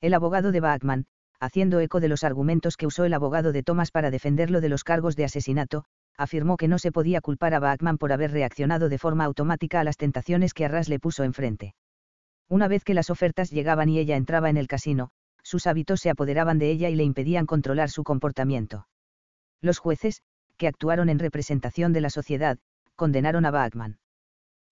El 0.00 0.12
abogado 0.12 0.50
de 0.50 0.58
Bachman, 0.58 1.06
haciendo 1.38 1.78
eco 1.78 2.00
de 2.00 2.08
los 2.08 2.24
argumentos 2.24 2.76
que 2.76 2.88
usó 2.88 3.04
el 3.04 3.14
abogado 3.14 3.52
de 3.52 3.62
Thomas 3.62 3.92
para 3.92 4.10
defenderlo 4.10 4.60
de 4.60 4.70
los 4.70 4.82
cargos 4.82 5.14
de 5.14 5.26
asesinato, 5.26 5.84
afirmó 6.18 6.56
que 6.56 6.66
no 6.66 6.80
se 6.80 6.90
podía 6.90 7.20
culpar 7.20 7.54
a 7.54 7.60
Bachman 7.60 7.96
por 7.96 8.12
haber 8.12 8.32
reaccionado 8.32 8.88
de 8.88 8.98
forma 8.98 9.24
automática 9.24 9.78
a 9.78 9.84
las 9.84 9.96
tentaciones 9.96 10.52
que 10.52 10.64
Arras 10.64 10.88
le 10.88 10.98
puso 10.98 11.22
enfrente. 11.22 11.76
Una 12.48 12.66
vez 12.66 12.82
que 12.82 12.94
las 12.94 13.08
ofertas 13.08 13.52
llegaban 13.52 13.88
y 13.88 14.00
ella 14.00 14.16
entraba 14.16 14.50
en 14.50 14.56
el 14.56 14.66
casino, 14.66 15.12
sus 15.44 15.68
hábitos 15.68 16.00
se 16.00 16.10
apoderaban 16.10 16.58
de 16.58 16.70
ella 16.70 16.88
y 16.88 16.96
le 16.96 17.04
impedían 17.04 17.46
controlar 17.46 17.90
su 17.90 18.02
comportamiento. 18.02 18.88
Los 19.60 19.78
jueces, 19.78 20.22
que 20.56 20.66
actuaron 20.66 21.08
en 21.08 21.20
representación 21.20 21.92
de 21.92 22.00
la 22.00 22.10
sociedad, 22.10 22.58
condenaron 22.96 23.44
a 23.44 23.50
Bachman. 23.50 23.98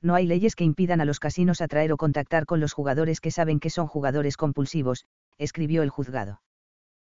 No 0.01 0.15
hay 0.15 0.27
leyes 0.27 0.57
que 0.57 0.65
impidan 0.65 1.01
a 1.01 1.05
los 1.05 1.21
casinos 1.21 1.61
atraer 1.61 1.93
o 1.93 1.97
contactar 1.97 2.47
con 2.47 2.59
los 2.59 2.73
jugadores 2.73 3.21
que 3.21 3.31
saben 3.31 3.61
que 3.61 3.71
son 3.71 3.87
jugadores 3.87 4.37
compulsivos, 4.37 5.07
escribió 5.39 5.83
el 5.83 5.91
juzgado. 5.91 6.43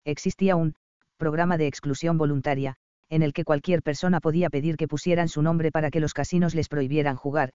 Existía 0.03 0.55
un 0.55 0.75
programa 1.17 1.57
de 1.57 1.67
exclusión 1.67 2.17
voluntaria, 2.17 2.75
en 3.09 3.21
el 3.21 3.33
que 3.33 3.43
cualquier 3.43 3.83
persona 3.83 4.19
podía 4.19 4.49
pedir 4.49 4.75
que 4.75 4.87
pusieran 4.87 5.29
su 5.29 5.41
nombre 5.41 5.71
para 5.71 5.91
que 5.91 5.99
los 5.99 6.13
casinos 6.13 6.55
les 6.55 6.67
prohibieran 6.67 7.15
jugar, 7.15 7.51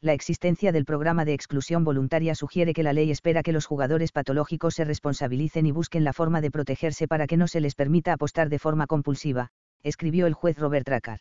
la 0.00 0.12
existencia 0.12 0.72
del 0.72 0.84
programa 0.84 1.24
de 1.24 1.34
exclusión 1.34 1.84
voluntaria 1.84 2.34
sugiere 2.34 2.72
que 2.72 2.82
la 2.82 2.92
ley 2.92 3.10
espera 3.10 3.42
que 3.42 3.52
los 3.52 3.66
jugadores 3.66 4.12
patológicos 4.12 4.74
se 4.74 4.84
responsabilicen 4.84 5.66
y 5.66 5.72
busquen 5.72 6.04
la 6.04 6.12
forma 6.12 6.40
de 6.40 6.50
protegerse 6.50 7.08
para 7.08 7.26
que 7.26 7.36
no 7.36 7.48
se 7.48 7.60
les 7.60 7.74
permita 7.74 8.12
apostar 8.12 8.48
de 8.48 8.58
forma 8.58 8.86
compulsiva, 8.86 9.48
escribió 9.82 10.26
el 10.26 10.34
juez 10.34 10.58
Robert 10.58 10.86
Dracar. 10.86 11.20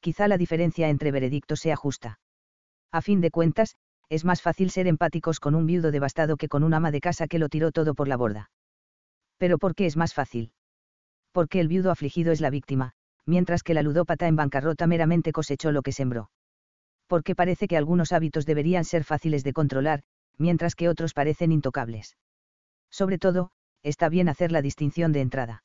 Quizá 0.00 0.28
la 0.28 0.38
diferencia 0.38 0.88
entre 0.88 1.12
veredictos 1.12 1.60
sea 1.60 1.76
justa. 1.76 2.20
A 2.90 3.02
fin 3.02 3.20
de 3.20 3.30
cuentas, 3.30 3.76
es 4.08 4.24
más 4.24 4.40
fácil 4.40 4.70
ser 4.70 4.86
empáticos 4.86 5.40
con 5.40 5.54
un 5.54 5.66
viudo 5.66 5.90
devastado 5.90 6.36
que 6.36 6.48
con 6.48 6.64
un 6.64 6.74
ama 6.74 6.90
de 6.90 7.00
casa 7.00 7.28
que 7.28 7.38
lo 7.38 7.48
tiró 7.48 7.70
todo 7.70 7.94
por 7.94 8.08
la 8.08 8.16
borda. 8.16 8.50
Pero 9.36 9.58
¿por 9.58 9.74
qué 9.74 9.86
es 9.86 9.96
más 9.96 10.14
fácil? 10.14 10.52
porque 11.32 11.60
el 11.60 11.68
viudo 11.68 11.90
afligido 11.90 12.32
es 12.32 12.40
la 12.40 12.50
víctima, 12.50 12.92
mientras 13.26 13.62
que 13.62 13.74
la 13.74 13.82
ludópata 13.82 14.26
en 14.26 14.36
bancarrota 14.36 14.86
meramente 14.86 15.32
cosechó 15.32 15.72
lo 15.72 15.82
que 15.82 15.92
sembró. 15.92 16.30
Porque 17.10 17.34
parece 17.34 17.66
que 17.66 17.76
algunos 17.76 18.12
hábitos 18.12 18.46
deberían 18.46 18.84
ser 18.84 19.02
fáciles 19.02 19.42
de 19.42 19.52
controlar, 19.52 20.04
mientras 20.38 20.76
que 20.76 20.88
otros 20.88 21.12
parecen 21.12 21.50
intocables. 21.50 22.16
Sobre 22.88 23.18
todo, 23.18 23.50
está 23.82 24.08
bien 24.08 24.28
hacer 24.28 24.52
la 24.52 24.62
distinción 24.62 25.10
de 25.10 25.20
entrada. 25.20 25.64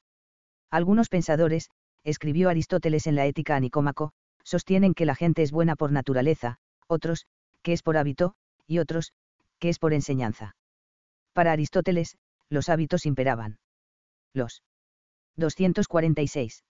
Algunos 0.72 1.08
pensadores, 1.08 1.70
escribió 2.04 2.50
Aristóteles 2.50 3.06
en 3.06 3.14
la 3.14 3.28
Ética 3.28 3.56
a 3.56 3.60
Nicómaco, 3.60 4.12
sostienen 4.44 4.96
que 4.96 5.06
la 5.06 5.14
gente 5.14 5.44
es 5.44 5.52
buena 5.52 5.76
por 5.76 5.92
naturaleza, 5.92 6.58
otros, 6.88 7.28
que 7.62 7.74
es 7.74 7.84
por 7.84 7.96
hábito, 7.96 8.34
y 8.66 8.80
otros, 8.80 9.14
que 9.60 9.70
es 9.70 9.78
por 9.78 9.94
enseñanza. 9.94 10.56
Para 11.34 11.52
Aristóteles, 11.52 12.18
los 12.50 12.70
hábitos 12.70 13.06
imperaban. 13.06 13.60
Los 14.34 14.64
246. 15.36 16.64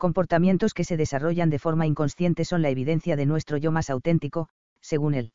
Comportamientos 0.00 0.72
que 0.72 0.84
se 0.84 0.96
desarrollan 0.96 1.50
de 1.50 1.58
forma 1.58 1.86
inconsciente 1.86 2.46
son 2.46 2.62
la 2.62 2.70
evidencia 2.70 3.16
de 3.16 3.26
nuestro 3.26 3.58
yo 3.58 3.70
más 3.70 3.90
auténtico, 3.90 4.48
según 4.80 5.12
él. 5.12 5.34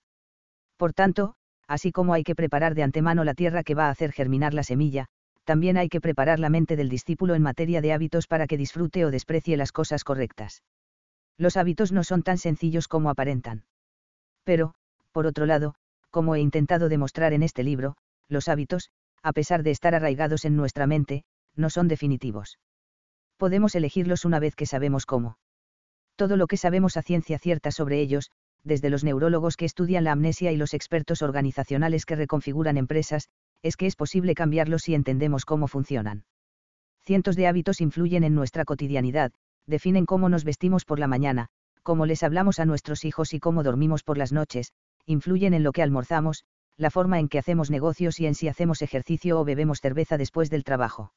Por 0.75 0.91
tanto, 0.91 1.35
así 1.67 1.91
como 1.91 2.15
hay 2.15 2.23
que 2.23 2.33
preparar 2.33 2.73
de 2.73 2.81
antemano 2.81 3.23
la 3.23 3.35
tierra 3.35 3.61
que 3.61 3.75
va 3.75 3.85
a 3.85 3.89
hacer 3.91 4.11
germinar 4.11 4.55
la 4.55 4.63
semilla, 4.63 5.05
también 5.43 5.77
hay 5.77 5.87
que 5.87 6.01
preparar 6.01 6.39
la 6.39 6.49
mente 6.49 6.75
del 6.75 6.89
discípulo 6.89 7.35
en 7.35 7.43
materia 7.43 7.79
de 7.79 7.93
hábitos 7.93 8.25
para 8.25 8.47
que 8.47 8.57
disfrute 8.57 9.05
o 9.05 9.11
desprecie 9.11 9.55
las 9.55 9.71
cosas 9.71 10.03
correctas. 10.03 10.63
Los 11.37 11.57
hábitos 11.57 11.91
no 11.91 12.03
son 12.03 12.23
tan 12.23 12.39
sencillos 12.39 12.87
como 12.87 13.11
aparentan. 13.11 13.65
Pero, 14.43 14.73
por 15.11 15.27
otro 15.27 15.45
lado, 15.45 15.75
como 16.09 16.33
he 16.33 16.39
intentado 16.39 16.89
demostrar 16.89 17.33
en 17.33 17.43
este 17.43 17.61
libro, 17.61 17.97
los 18.29 18.47
hábitos, 18.47 18.89
a 19.21 19.31
pesar 19.31 19.61
de 19.61 19.69
estar 19.69 19.93
arraigados 19.93 20.43
en 20.43 20.55
nuestra 20.55 20.87
mente, 20.87 21.23
no 21.55 21.69
son 21.69 21.87
definitivos. 21.87 22.57
Podemos 23.37 23.75
elegirlos 23.75 24.23
una 24.23 24.39
vez 24.39 24.55
que 24.55 24.65
sabemos 24.65 25.05
cómo. 25.05 25.37
Todo 26.15 26.37
lo 26.37 26.47
que 26.47 26.55
sabemos 26.55 26.95
a 26.95 27.01
ciencia 27.01 27.37
cierta 27.37 27.71
sobre 27.71 27.99
ellos, 27.99 28.31
desde 28.63 28.89
los 28.89 29.03
neurólogos 29.03 29.57
que 29.57 29.65
estudian 29.65 30.05
la 30.05 30.13
amnesia 30.13 30.53
y 30.53 30.57
los 30.57 30.73
expertos 30.73 31.21
organizacionales 31.21 32.05
que 32.05 32.15
reconfiguran 32.15 32.77
empresas, 32.77 33.27
es 33.61 33.75
que 33.75 33.87
es 33.87 33.97
posible 33.97 34.35
cambiarlos 34.35 34.83
si 34.83 34.95
entendemos 34.95 35.43
cómo 35.43 35.67
funcionan. 35.67 36.23
Cientos 37.03 37.35
de 37.35 37.47
hábitos 37.47 37.81
influyen 37.81 38.23
en 38.23 38.35
nuestra 38.35 38.63
cotidianidad, 38.63 39.33
definen 39.67 40.05
cómo 40.05 40.29
nos 40.29 40.45
vestimos 40.45 40.85
por 40.85 40.99
la 40.99 41.07
mañana, 41.07 41.47
cómo 41.83 42.05
les 42.05 42.23
hablamos 42.23 42.59
a 42.59 42.65
nuestros 42.65 43.03
hijos 43.03 43.33
y 43.33 43.39
cómo 43.39 43.63
dormimos 43.63 44.03
por 44.03 44.17
las 44.17 44.31
noches, 44.31 44.71
influyen 45.05 45.53
en 45.53 45.63
lo 45.63 45.73
que 45.73 45.83
almorzamos, 45.83 46.45
la 46.77 46.89
forma 46.89 47.19
en 47.19 47.27
que 47.27 47.39
hacemos 47.39 47.69
negocios 47.69 48.19
y 48.19 48.27
en 48.27 48.33
si 48.33 48.47
hacemos 48.47 48.81
ejercicio 48.81 49.39
o 49.39 49.45
bebemos 49.45 49.81
cerveza 49.81 50.17
después 50.17 50.49
del 50.49 50.63
trabajo 50.63 51.11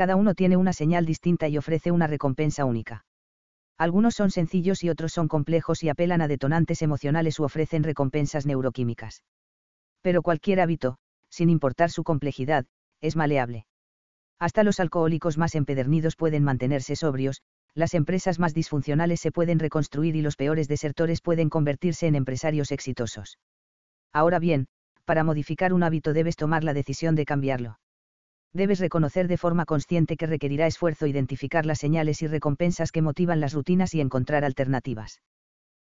cada 0.00 0.16
uno 0.16 0.34
tiene 0.34 0.56
una 0.56 0.72
señal 0.72 1.04
distinta 1.04 1.46
y 1.48 1.58
ofrece 1.58 1.90
una 1.90 2.06
recompensa 2.06 2.64
única. 2.64 3.04
Algunos 3.76 4.14
son 4.14 4.30
sencillos 4.30 4.82
y 4.82 4.88
otros 4.88 5.12
son 5.12 5.28
complejos 5.28 5.82
y 5.82 5.90
apelan 5.90 6.22
a 6.22 6.26
detonantes 6.26 6.80
emocionales 6.80 7.38
u 7.38 7.44
ofrecen 7.44 7.82
recompensas 7.82 8.46
neuroquímicas. 8.46 9.22
Pero 10.00 10.22
cualquier 10.22 10.62
hábito, 10.62 10.96
sin 11.28 11.50
importar 11.50 11.90
su 11.90 12.02
complejidad, 12.02 12.64
es 13.02 13.14
maleable. 13.14 13.66
Hasta 14.38 14.62
los 14.62 14.80
alcohólicos 14.80 15.36
más 15.36 15.54
empedernidos 15.54 16.16
pueden 16.16 16.44
mantenerse 16.44 16.96
sobrios, 16.96 17.42
las 17.74 17.92
empresas 17.92 18.38
más 18.38 18.54
disfuncionales 18.54 19.20
se 19.20 19.32
pueden 19.32 19.58
reconstruir 19.58 20.16
y 20.16 20.22
los 20.22 20.36
peores 20.36 20.66
desertores 20.66 21.20
pueden 21.20 21.50
convertirse 21.50 22.06
en 22.06 22.14
empresarios 22.14 22.72
exitosos. 22.72 23.38
Ahora 24.14 24.38
bien, 24.38 24.66
para 25.04 25.24
modificar 25.24 25.74
un 25.74 25.82
hábito 25.82 26.14
debes 26.14 26.36
tomar 26.36 26.64
la 26.64 26.72
decisión 26.72 27.16
de 27.16 27.26
cambiarlo. 27.26 27.76
Debes 28.52 28.80
reconocer 28.80 29.28
de 29.28 29.36
forma 29.36 29.64
consciente 29.64 30.16
que 30.16 30.26
requerirá 30.26 30.66
esfuerzo 30.66 31.06
identificar 31.06 31.66
las 31.66 31.78
señales 31.78 32.20
y 32.22 32.26
recompensas 32.26 32.90
que 32.90 33.02
motivan 33.02 33.40
las 33.40 33.52
rutinas 33.52 33.94
y 33.94 34.00
encontrar 34.00 34.44
alternativas. 34.44 35.22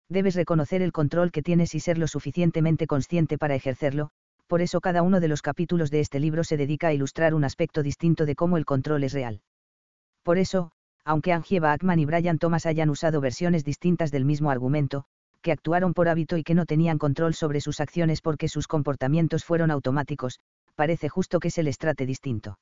Debes 0.10 0.36
reconocer 0.36 0.82
el 0.82 0.92
control 0.94 1.32
que 1.32 1.42
tienes 1.42 1.76
y 1.76 1.80
ser 1.80 1.98
lo 1.98 2.08
suficientemente 2.08 2.88
consciente 2.88 3.38
para 3.38 3.56
ejercerlo, 3.56 4.12
por 4.48 4.62
eso 4.62 4.80
cada 4.80 5.02
uno 5.02 5.20
de 5.20 5.28
los 5.28 5.42
capítulos 5.42 5.92
de 5.92 6.00
este 6.00 6.20
libro 6.20 6.44
se 6.44 6.58
dedica 6.58 6.88
a 6.88 6.94
ilustrar 6.94 7.34
un 7.34 7.44
aspecto 7.44 7.84
distinto 7.84 8.26
de 8.26 8.36
cómo 8.36 8.58
el 8.58 8.66
control 8.66 9.04
es 9.04 9.14
real. 9.14 9.42
Por 10.24 10.38
eso, 10.38 10.72
aunque 11.04 11.34
Angie 11.34 11.60
Bachman 11.60 12.00
y 12.00 12.06
Brian 12.06 12.38
Thomas 12.38 12.66
hayan 12.66 12.90
usado 12.90 13.20
versiones 13.20 13.66
distintas 13.66 14.12
del 14.12 14.24
mismo 14.24 14.52
argumento, 14.52 15.06
que 15.42 15.52
actuaron 15.52 15.94
por 15.94 16.08
hábito 16.08 16.38
y 16.38 16.44
que 16.44 16.54
no 16.54 16.66
tenían 16.66 16.98
control 16.98 17.34
sobre 17.34 17.60
sus 17.60 17.82
acciones 17.82 18.22
porque 18.22 18.48
sus 18.48 18.68
comportamientos 18.68 19.44
fueron 19.44 19.72
automáticos, 19.72 20.40
parece 20.76 21.10
justo 21.10 21.40
que 21.40 21.52
se 21.52 21.64
les 21.64 21.78
trate 21.78 22.06
distinto. 22.06 22.60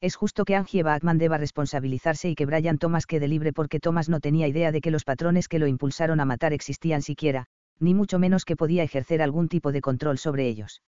Es 0.00 0.16
justo 0.16 0.44
que 0.44 0.56
Angie 0.56 0.82
Bachman 0.82 1.18
deba 1.18 1.36
responsabilizarse 1.36 2.30
y 2.30 2.34
que 2.34 2.46
Brian 2.46 2.78
Thomas 2.78 3.06
quede 3.06 3.28
libre 3.28 3.52
porque 3.52 3.80
Thomas 3.80 4.08
no 4.08 4.20
tenía 4.20 4.48
idea 4.48 4.72
de 4.72 4.80
que 4.80 4.90
los 4.90 5.04
patrones 5.04 5.46
que 5.46 5.58
lo 5.58 5.66
impulsaron 5.66 6.20
a 6.20 6.24
matar 6.24 6.54
existían 6.54 7.02
siquiera, 7.02 7.46
ni 7.78 7.92
mucho 7.92 8.18
menos 8.18 8.44
que 8.44 8.56
podía 8.56 8.82
ejercer 8.82 9.20
algún 9.20 9.48
tipo 9.48 9.72
de 9.72 9.82
control 9.82 10.16
sobre 10.16 10.48
ellos. 10.48 10.82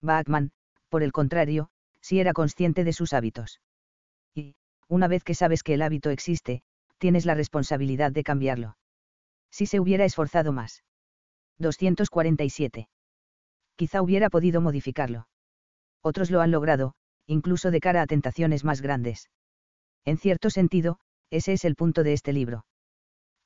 Bachman, 0.00 0.52
por 0.88 1.02
el 1.02 1.10
contrario, 1.10 1.70
sí 2.00 2.20
era 2.20 2.32
consciente 2.32 2.84
de 2.84 2.92
sus 2.92 3.12
hábitos. 3.12 3.60
Y, 4.32 4.54
una 4.88 5.08
vez 5.08 5.24
que 5.24 5.34
sabes 5.34 5.64
que 5.64 5.74
el 5.74 5.82
hábito 5.82 6.10
existe, 6.10 6.62
tienes 6.98 7.26
la 7.26 7.34
responsabilidad 7.34 8.12
de 8.12 8.22
cambiarlo. 8.22 8.76
Si 9.50 9.66
se 9.66 9.80
hubiera 9.80 10.04
esforzado 10.04 10.52
más. 10.52 10.84
247. 11.58 12.88
Quizá 13.74 14.02
hubiera 14.02 14.30
podido 14.30 14.60
modificarlo 14.60 15.26
otros 16.06 16.30
lo 16.30 16.40
han 16.40 16.52
logrado, 16.52 16.94
incluso 17.26 17.72
de 17.72 17.80
cara 17.80 18.00
a 18.00 18.06
tentaciones 18.06 18.62
más 18.62 18.80
grandes. 18.80 19.28
En 20.04 20.18
cierto 20.18 20.50
sentido, 20.50 20.98
ese 21.30 21.52
es 21.52 21.64
el 21.64 21.74
punto 21.74 22.04
de 22.04 22.12
este 22.12 22.32
libro. 22.32 22.64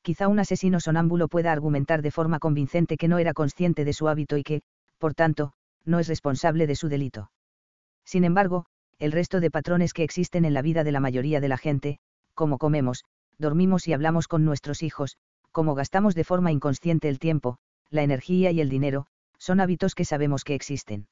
Quizá 0.02 0.28
un 0.28 0.38
asesino 0.38 0.78
sonámbulo 0.78 1.28
pueda 1.28 1.52
argumentar 1.52 2.02
de 2.02 2.10
forma 2.10 2.38
convincente 2.38 2.98
que 2.98 3.08
no 3.08 3.18
era 3.18 3.32
consciente 3.32 3.86
de 3.86 3.94
su 3.94 4.08
hábito 4.08 4.36
y 4.36 4.42
que, 4.42 4.60
por 4.98 5.14
tanto, 5.14 5.52
no 5.86 6.00
es 6.00 6.08
responsable 6.08 6.66
de 6.66 6.76
su 6.76 6.90
delito. 6.90 7.30
Sin 8.04 8.24
embargo, 8.24 8.66
el 8.98 9.12
resto 9.12 9.40
de 9.40 9.50
patrones 9.50 9.94
que 9.94 10.04
existen 10.04 10.44
en 10.44 10.52
la 10.52 10.60
vida 10.60 10.84
de 10.84 10.92
la 10.92 11.00
mayoría 11.00 11.40
de 11.40 11.48
la 11.48 11.56
gente, 11.56 11.98
como 12.34 12.58
comemos, 12.58 13.04
dormimos 13.38 13.88
y 13.88 13.94
hablamos 13.94 14.28
con 14.28 14.44
nuestros 14.44 14.82
hijos, 14.82 15.16
como 15.50 15.74
gastamos 15.74 16.14
de 16.14 16.24
forma 16.24 16.52
inconsciente 16.52 17.08
el 17.08 17.18
tiempo, 17.18 17.56
la 17.88 18.02
energía 18.02 18.50
y 18.50 18.60
el 18.60 18.68
dinero, 18.68 19.06
son 19.38 19.60
hábitos 19.60 19.94
que 19.94 20.04
sabemos 20.04 20.44
que 20.44 20.54
existen 20.54 21.08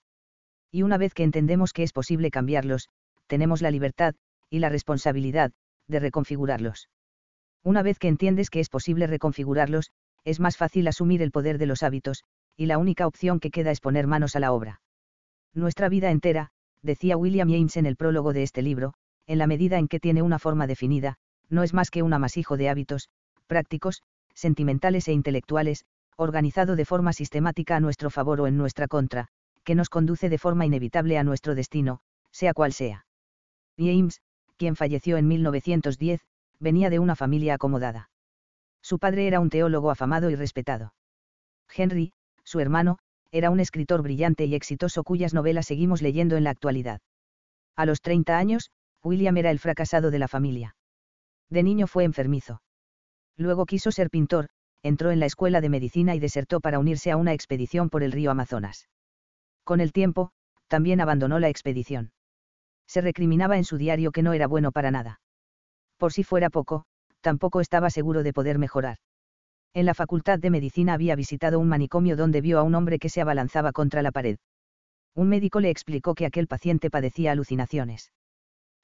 y 0.70 0.82
una 0.82 0.98
vez 0.98 1.14
que 1.14 1.22
entendemos 1.22 1.72
que 1.72 1.82
es 1.82 1.92
posible 1.92 2.30
cambiarlos, 2.30 2.88
tenemos 3.26 3.62
la 3.62 3.70
libertad, 3.70 4.14
y 4.50 4.58
la 4.58 4.68
responsabilidad, 4.68 5.52
de 5.86 6.00
reconfigurarlos. 6.00 6.88
Una 7.62 7.82
vez 7.82 7.98
que 7.98 8.08
entiendes 8.08 8.50
que 8.50 8.60
es 8.60 8.68
posible 8.68 9.06
reconfigurarlos, 9.06 9.90
es 10.24 10.40
más 10.40 10.56
fácil 10.56 10.86
asumir 10.88 11.22
el 11.22 11.30
poder 11.30 11.58
de 11.58 11.66
los 11.66 11.82
hábitos, 11.82 12.24
y 12.56 12.66
la 12.66 12.78
única 12.78 13.06
opción 13.06 13.40
que 13.40 13.50
queda 13.50 13.70
es 13.70 13.80
poner 13.80 14.06
manos 14.06 14.36
a 14.36 14.40
la 14.40 14.52
obra. 14.52 14.80
Nuestra 15.54 15.88
vida 15.88 16.10
entera, 16.10 16.50
decía 16.82 17.16
William 17.16 17.48
James 17.50 17.76
en 17.76 17.86
el 17.86 17.96
prólogo 17.96 18.32
de 18.32 18.42
este 18.42 18.62
libro, 18.62 18.94
en 19.26 19.38
la 19.38 19.46
medida 19.46 19.78
en 19.78 19.88
que 19.88 20.00
tiene 20.00 20.22
una 20.22 20.38
forma 20.38 20.66
definida, 20.66 21.16
no 21.48 21.62
es 21.62 21.74
más 21.74 21.90
que 21.90 22.02
un 22.02 22.12
amasijo 22.12 22.56
de 22.56 22.68
hábitos, 22.68 23.08
prácticos, 23.46 24.02
sentimentales 24.34 25.08
e 25.08 25.12
intelectuales, 25.12 25.84
organizado 26.16 26.76
de 26.76 26.84
forma 26.84 27.12
sistemática 27.12 27.76
a 27.76 27.80
nuestro 27.80 28.10
favor 28.10 28.40
o 28.40 28.46
en 28.46 28.56
nuestra 28.56 28.88
contra, 28.88 29.28
que 29.68 29.74
nos 29.74 29.90
conduce 29.90 30.30
de 30.30 30.38
forma 30.38 30.64
inevitable 30.64 31.18
a 31.18 31.24
nuestro 31.24 31.54
destino, 31.54 32.00
sea 32.30 32.54
cual 32.54 32.72
sea. 32.72 33.04
James, 33.76 34.22
quien 34.56 34.76
falleció 34.76 35.18
en 35.18 35.28
1910, 35.28 36.22
venía 36.58 36.88
de 36.88 36.98
una 36.98 37.14
familia 37.14 37.52
acomodada. 37.52 38.08
Su 38.80 38.98
padre 38.98 39.26
era 39.26 39.40
un 39.40 39.50
teólogo 39.50 39.90
afamado 39.90 40.30
y 40.30 40.36
respetado. 40.36 40.94
Henry, 41.68 42.14
su 42.44 42.60
hermano, 42.60 42.96
era 43.30 43.50
un 43.50 43.60
escritor 43.60 44.00
brillante 44.00 44.46
y 44.46 44.54
exitoso 44.54 45.04
cuyas 45.04 45.34
novelas 45.34 45.66
seguimos 45.66 46.00
leyendo 46.00 46.38
en 46.38 46.44
la 46.44 46.50
actualidad. 46.50 47.02
A 47.76 47.84
los 47.84 48.00
30 48.00 48.38
años, 48.38 48.70
William 49.02 49.36
era 49.36 49.50
el 49.50 49.58
fracasado 49.58 50.10
de 50.10 50.18
la 50.18 50.28
familia. 50.28 50.76
De 51.50 51.62
niño 51.62 51.86
fue 51.88 52.04
enfermizo. 52.04 52.62
Luego 53.36 53.66
quiso 53.66 53.92
ser 53.92 54.08
pintor, 54.08 54.48
entró 54.82 55.10
en 55.10 55.20
la 55.20 55.26
escuela 55.26 55.60
de 55.60 55.68
medicina 55.68 56.14
y 56.14 56.20
desertó 56.20 56.60
para 56.60 56.78
unirse 56.78 57.10
a 57.10 57.18
una 57.18 57.34
expedición 57.34 57.90
por 57.90 58.02
el 58.02 58.12
río 58.12 58.30
Amazonas. 58.30 58.88
Con 59.68 59.82
el 59.82 59.92
tiempo, 59.92 60.30
también 60.66 60.98
abandonó 60.98 61.38
la 61.38 61.50
expedición. 61.50 62.10
Se 62.86 63.02
recriminaba 63.02 63.58
en 63.58 63.64
su 63.64 63.76
diario 63.76 64.12
que 64.12 64.22
no 64.22 64.32
era 64.32 64.46
bueno 64.46 64.72
para 64.72 64.90
nada. 64.90 65.20
Por 65.98 66.14
si 66.14 66.24
fuera 66.24 66.48
poco, 66.48 66.86
tampoco 67.20 67.60
estaba 67.60 67.90
seguro 67.90 68.22
de 68.22 68.32
poder 68.32 68.58
mejorar. 68.58 68.96
En 69.74 69.84
la 69.84 69.92
Facultad 69.92 70.38
de 70.38 70.48
Medicina 70.48 70.94
había 70.94 71.16
visitado 71.16 71.60
un 71.60 71.68
manicomio 71.68 72.16
donde 72.16 72.40
vio 72.40 72.58
a 72.58 72.62
un 72.62 72.74
hombre 72.74 72.98
que 72.98 73.10
se 73.10 73.20
abalanzaba 73.20 73.72
contra 73.72 74.00
la 74.00 74.10
pared. 74.10 74.38
Un 75.14 75.28
médico 75.28 75.60
le 75.60 75.68
explicó 75.68 76.14
que 76.14 76.24
aquel 76.24 76.46
paciente 76.46 76.88
padecía 76.88 77.32
alucinaciones. 77.32 78.10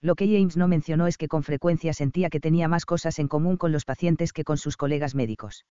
Lo 0.02 0.16
que 0.16 0.26
James 0.26 0.58
no 0.58 0.68
mencionó 0.68 1.06
es 1.06 1.16
que 1.16 1.28
con 1.28 1.44
frecuencia 1.44 1.94
sentía 1.94 2.28
que 2.28 2.40
tenía 2.40 2.68
más 2.68 2.84
cosas 2.84 3.18
en 3.18 3.28
común 3.28 3.56
con 3.56 3.72
los 3.72 3.86
pacientes 3.86 4.34
que 4.34 4.44
con 4.44 4.58
sus 4.58 4.76
colegas 4.76 5.14
médicos. 5.14 5.64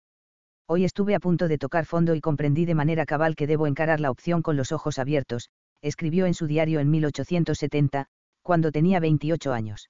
Hoy 0.65 0.85
estuve 0.85 1.13
a 1.13 1.19
punto 1.19 1.49
de 1.49 1.58
tocar 1.58 1.85
fondo 1.85 2.15
y 2.15 2.22
comprendí 2.22 2.65
de 2.65 2.76
manera 2.76 3.06
cabal 3.06 3.35
que 3.35 3.47
debo 3.47 3.67
encarar 3.67 3.99
la 3.99 4.12
opción 4.12 4.42
con 4.42 4.56
los 4.56 4.72
ojos 4.72 4.97
abiertos, 4.97 5.49
escribió 5.81 6.26
en 6.26 6.33
su 6.33 6.47
diario 6.47 6.79
en 6.79 6.90
1870, 6.90 8.08
cuando 8.42 8.72
tenía 8.72 9.01
28 9.01 9.51
años. 9.51 9.90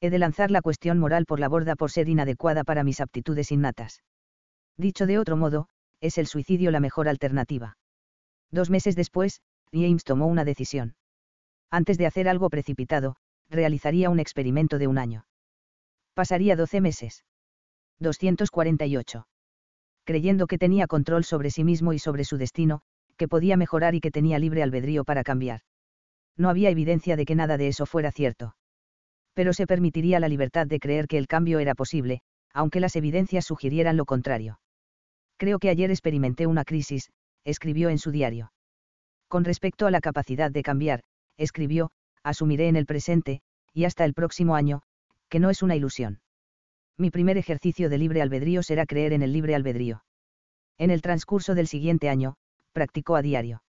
He 0.00 0.08
de 0.08 0.18
lanzar 0.18 0.50
la 0.50 0.62
cuestión 0.62 0.98
moral 0.98 1.26
por 1.26 1.38
la 1.38 1.48
borda 1.48 1.76
por 1.76 1.90
ser 1.90 2.08
inadecuada 2.08 2.64
para 2.64 2.82
mis 2.82 3.02
aptitudes 3.02 3.52
innatas. 3.52 4.02
Dicho 4.78 5.04
de 5.04 5.18
otro 5.18 5.36
modo, 5.36 5.68
es 6.00 6.16
el 6.16 6.26
suicidio 6.26 6.70
la 6.70 6.80
mejor 6.80 7.06
alternativa. 7.06 7.76
Dos 8.50 8.70
meses 8.70 8.96
después, 8.96 9.42
James 9.70 10.04
tomó 10.04 10.26
una 10.26 10.46
decisión. 10.46 10.94
Antes 11.70 11.98
de 11.98 12.06
hacer 12.06 12.26
algo 12.26 12.48
precipitado, 12.48 13.16
realizaría 13.50 14.08
un 14.08 14.18
experimento 14.18 14.78
de 14.78 14.86
un 14.86 14.96
año. 14.96 15.26
Pasaría 16.14 16.56
12 16.56 16.80
meses. 16.80 17.24
248 17.98 19.26
creyendo 20.10 20.48
que 20.48 20.58
tenía 20.58 20.88
control 20.88 21.22
sobre 21.22 21.52
sí 21.52 21.62
mismo 21.62 21.92
y 21.92 22.00
sobre 22.00 22.24
su 22.24 22.36
destino, 22.36 22.80
que 23.16 23.28
podía 23.28 23.56
mejorar 23.56 23.94
y 23.94 24.00
que 24.00 24.10
tenía 24.10 24.40
libre 24.40 24.64
albedrío 24.64 25.04
para 25.04 25.22
cambiar. 25.22 25.60
No 26.36 26.48
había 26.48 26.68
evidencia 26.68 27.14
de 27.14 27.24
que 27.24 27.36
nada 27.36 27.56
de 27.56 27.68
eso 27.68 27.86
fuera 27.86 28.10
cierto. 28.10 28.56
Pero 29.34 29.52
se 29.52 29.68
permitiría 29.68 30.18
la 30.18 30.26
libertad 30.26 30.66
de 30.66 30.80
creer 30.80 31.06
que 31.06 31.16
el 31.16 31.28
cambio 31.28 31.60
era 31.60 31.76
posible, 31.76 32.22
aunque 32.52 32.80
las 32.80 32.96
evidencias 32.96 33.44
sugirieran 33.44 33.96
lo 33.96 34.04
contrario. 34.04 34.58
Creo 35.36 35.60
que 35.60 35.70
ayer 35.70 35.92
experimenté 35.92 36.48
una 36.48 36.64
crisis, 36.64 37.12
escribió 37.44 37.88
en 37.88 37.98
su 37.98 38.10
diario. 38.10 38.52
Con 39.28 39.44
respecto 39.44 39.86
a 39.86 39.92
la 39.92 40.00
capacidad 40.00 40.50
de 40.50 40.64
cambiar, 40.64 41.04
escribió, 41.36 41.92
asumiré 42.24 42.66
en 42.66 42.74
el 42.74 42.86
presente, 42.86 43.42
y 43.72 43.84
hasta 43.84 44.04
el 44.04 44.14
próximo 44.14 44.56
año, 44.56 44.82
que 45.28 45.38
no 45.38 45.50
es 45.50 45.62
una 45.62 45.76
ilusión 45.76 46.18
mi 47.00 47.10
primer 47.10 47.38
ejercicio 47.38 47.88
de 47.88 47.98
libre 47.98 48.20
albedrío 48.20 48.62
será 48.62 48.84
creer 48.84 49.14
en 49.14 49.22
el 49.22 49.32
libre 49.32 49.54
albedrío. 49.54 50.04
En 50.78 50.90
el 50.90 51.00
transcurso 51.00 51.54
del 51.54 51.66
siguiente 51.66 52.08
año, 52.08 52.36
practicó 52.72 53.16
a 53.16 53.22
diario. 53.22 53.62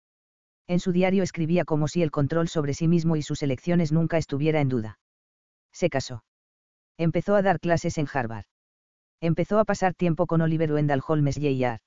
En 0.66 0.80
su 0.80 0.92
diario 0.92 1.22
escribía 1.22 1.64
como 1.64 1.88
si 1.88 2.02
el 2.02 2.10
control 2.10 2.48
sobre 2.48 2.74
sí 2.74 2.88
mismo 2.88 3.16
y 3.16 3.22
sus 3.22 3.42
elecciones 3.42 3.92
nunca 3.92 4.18
estuviera 4.18 4.60
en 4.60 4.68
duda. 4.68 4.98
Se 5.72 5.88
casó. 5.90 6.24
Empezó 6.98 7.36
a 7.36 7.42
dar 7.42 7.60
clases 7.60 7.98
en 7.98 8.08
Harvard. 8.12 8.46
Empezó 9.20 9.58
a 9.58 9.64
pasar 9.64 9.94
tiempo 9.94 10.26
con 10.26 10.40
Oliver 10.40 10.72
Wendell 10.72 11.02
Holmes 11.06 11.36
Jr., 11.36 11.78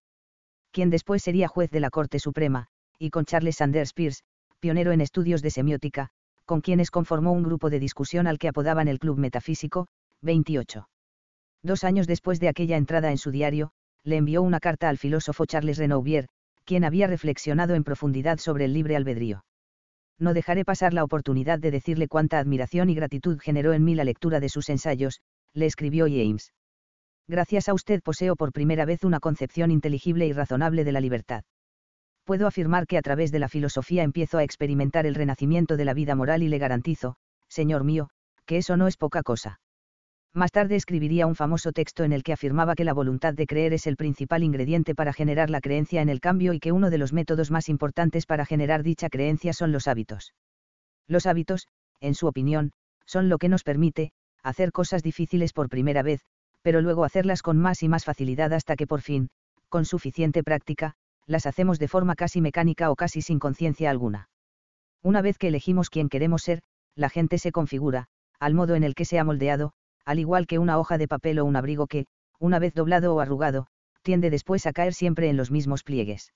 quien 0.72 0.90
después 0.90 1.22
sería 1.22 1.47
juez 1.47 1.69
de 1.69 1.79
la 1.79 1.90
Corte 1.90 2.19
Suprema, 2.19 2.67
y 2.97 3.09
con 3.09 3.26
Charles 3.26 3.58
Sanders 3.58 3.93
Peirce, 3.93 4.24
pionero 4.59 4.92
en 4.92 5.01
estudios 5.01 5.42
de 5.42 5.51
semiótica, 5.51 6.09
con 6.45 6.61
quienes 6.61 6.90
conformó 6.90 7.31
un 7.33 7.43
grupo 7.43 7.69
de 7.69 7.79
discusión 7.79 8.27
al 8.27 8.40
que 8.40 8.47
apodaban 8.47 8.88
el 8.88 8.99
Club 8.99 9.17
Metafísico, 9.17 9.88
28. 10.22 10.88
Dos 11.63 11.85
años 11.85 12.08
después 12.08 12.42
de 12.42 12.49
aquella 12.49 12.76
entrada 12.76 13.10
en 13.10 13.17
su 13.17 13.31
diario, 13.31 13.72
le 14.03 14.17
envió 14.17 14.42
una 14.42 14.60
carta 14.60 14.90
al 14.90 14.97
filósofo 14.97 15.46
Charles 15.46 15.78
Renouvier, 15.78 16.28
quien 16.65 16.83
había 16.83 17.08
reflexionado 17.08 17.74
en 17.74 17.85
profundidad 17.85 18.38
sobre 18.38 18.65
el 18.65 18.74
libre 18.74 18.97
albedrío. 18.97 19.46
No 20.19 20.33
dejaré 20.33 20.65
pasar 20.65 20.94
la 20.94 21.06
oportunidad 21.06 21.60
de 21.60 21.72
decirle 21.72 22.10
cuánta 22.10 22.40
admiración 22.40 22.90
y 22.90 22.96
gratitud 22.96 23.40
generó 23.42 23.72
en 23.72 23.85
mí 23.85 23.96
la 23.96 24.03
lectura 24.03 24.42
de 24.42 24.49
sus 24.49 24.69
ensayos, 24.69 25.22
le 25.53 25.65
escribió 25.65 26.06
James. 26.06 26.53
Gracias 27.29 27.69
a 27.69 27.74
usted 27.74 28.01
poseo 28.01 28.35
por 28.35 28.51
primera 28.51 28.83
vez 28.83 29.06
una 29.06 29.22
concepción 29.22 29.72
inteligible 29.72 30.28
y 30.28 30.33
razonable 30.33 30.83
de 30.83 30.92
la 30.92 30.99
libertad. 30.99 31.44
Puedo 32.26 32.46
afirmar 32.46 32.88
que 32.88 32.97
a 32.97 33.01
través 33.01 33.31
de 33.31 33.40
la 33.40 33.47
filosofía 33.47 34.03
empiezo 34.03 34.38
a 34.38 34.44
experimentar 34.44 35.06
el 35.06 35.15
renacimiento 35.15 35.78
de 35.78 35.85
la 35.85 35.94
vida 35.94 36.15
moral 36.15 36.44
y 36.44 36.49
le 36.49 36.58
garantizo, 36.58 37.15
señor 37.47 37.85
mío, 37.85 38.10
que 38.46 38.58
eso 38.58 38.76
no 38.76 38.88
es 38.88 38.97
poca 38.97 39.24
cosa 39.24 39.60
Más 40.35 40.51
tarde 40.51 40.75
escribiría 40.75 41.27
un 41.27 41.35
famoso 41.35 41.71
texto 41.71 42.03
en 42.03 42.11
el 42.11 42.23
que 42.23 42.33
afirmaba 42.33 42.73
que 42.73 42.83
la 42.83 42.93
voluntad 42.93 43.35
de 43.35 43.45
creer 43.45 43.71
es 43.73 43.85
el 43.85 43.95
principal 43.95 44.41
ingrediente 44.41 44.95
para 44.95 45.13
generar 45.13 45.51
la 45.51 45.61
creencia 45.61 46.01
en 46.01 46.09
el 46.09 46.19
cambio 46.19 46.53
y 46.53 46.59
que 46.59 46.71
uno 46.71 46.89
de 46.89 46.97
los 46.97 47.13
métodos 47.13 47.51
más 47.51 47.69
importantes 47.69 48.25
para 48.25 48.43
generar 48.43 48.81
dicha 48.81 49.09
creencia 49.09 49.53
son 49.53 49.71
los 49.71 49.87
hábitos. 49.87 50.33
Los 51.07 51.27
hábitos, 51.27 51.67
en 51.99 52.15
su 52.15 52.25
opinión, 52.25 52.71
son 53.05 53.29
lo 53.29 53.37
que 53.37 53.47
nos 53.47 53.63
permite, 53.63 54.11
hacer 54.41 54.71
cosas 54.71 55.03
difíciles 55.03 55.53
por 55.53 55.69
primera 55.69 56.01
vez, 56.01 56.21
pero 56.63 56.81
luego 56.81 57.05
hacerlas 57.05 57.43
con 57.43 57.59
más 57.59 57.83
y 57.83 57.87
más 57.87 58.03
facilidad 58.03 58.53
hasta 58.53 58.75
que 58.75 58.87
por 58.87 59.01
fin, 59.01 59.29
con 59.69 59.85
suficiente 59.85 60.41
práctica, 60.41 60.95
las 61.27 61.45
hacemos 61.45 61.77
de 61.77 61.87
forma 61.87 62.15
casi 62.15 62.41
mecánica 62.41 62.89
o 62.89 62.95
casi 62.95 63.21
sin 63.21 63.37
conciencia 63.37 63.91
alguna. 63.91 64.29
Una 65.03 65.21
vez 65.21 65.37
que 65.37 65.49
elegimos 65.49 65.91
quién 65.91 66.09
queremos 66.09 66.41
ser, 66.41 66.63
la 66.95 67.09
gente 67.09 67.37
se 67.37 67.51
configura, 67.51 68.07
al 68.39 68.55
modo 68.55 68.73
en 68.73 68.83
el 68.83 68.95
que 68.95 69.05
se 69.05 69.19
ha 69.19 69.23
moldeado, 69.23 69.73
al 70.05 70.19
igual 70.19 70.47
que 70.47 70.59
una 70.59 70.77
hoja 70.77 70.97
de 70.97 71.07
papel 71.07 71.39
o 71.39 71.45
un 71.45 71.55
abrigo 71.55 71.87
que, 71.87 72.05
una 72.39 72.59
vez 72.59 72.73
doblado 72.73 73.15
o 73.15 73.19
arrugado, 73.19 73.67
tiende 74.01 74.29
después 74.29 74.65
a 74.65 74.73
caer 74.73 74.93
siempre 74.93 75.29
en 75.29 75.37
los 75.37 75.51
mismos 75.51 75.83
pliegues. 75.83 76.33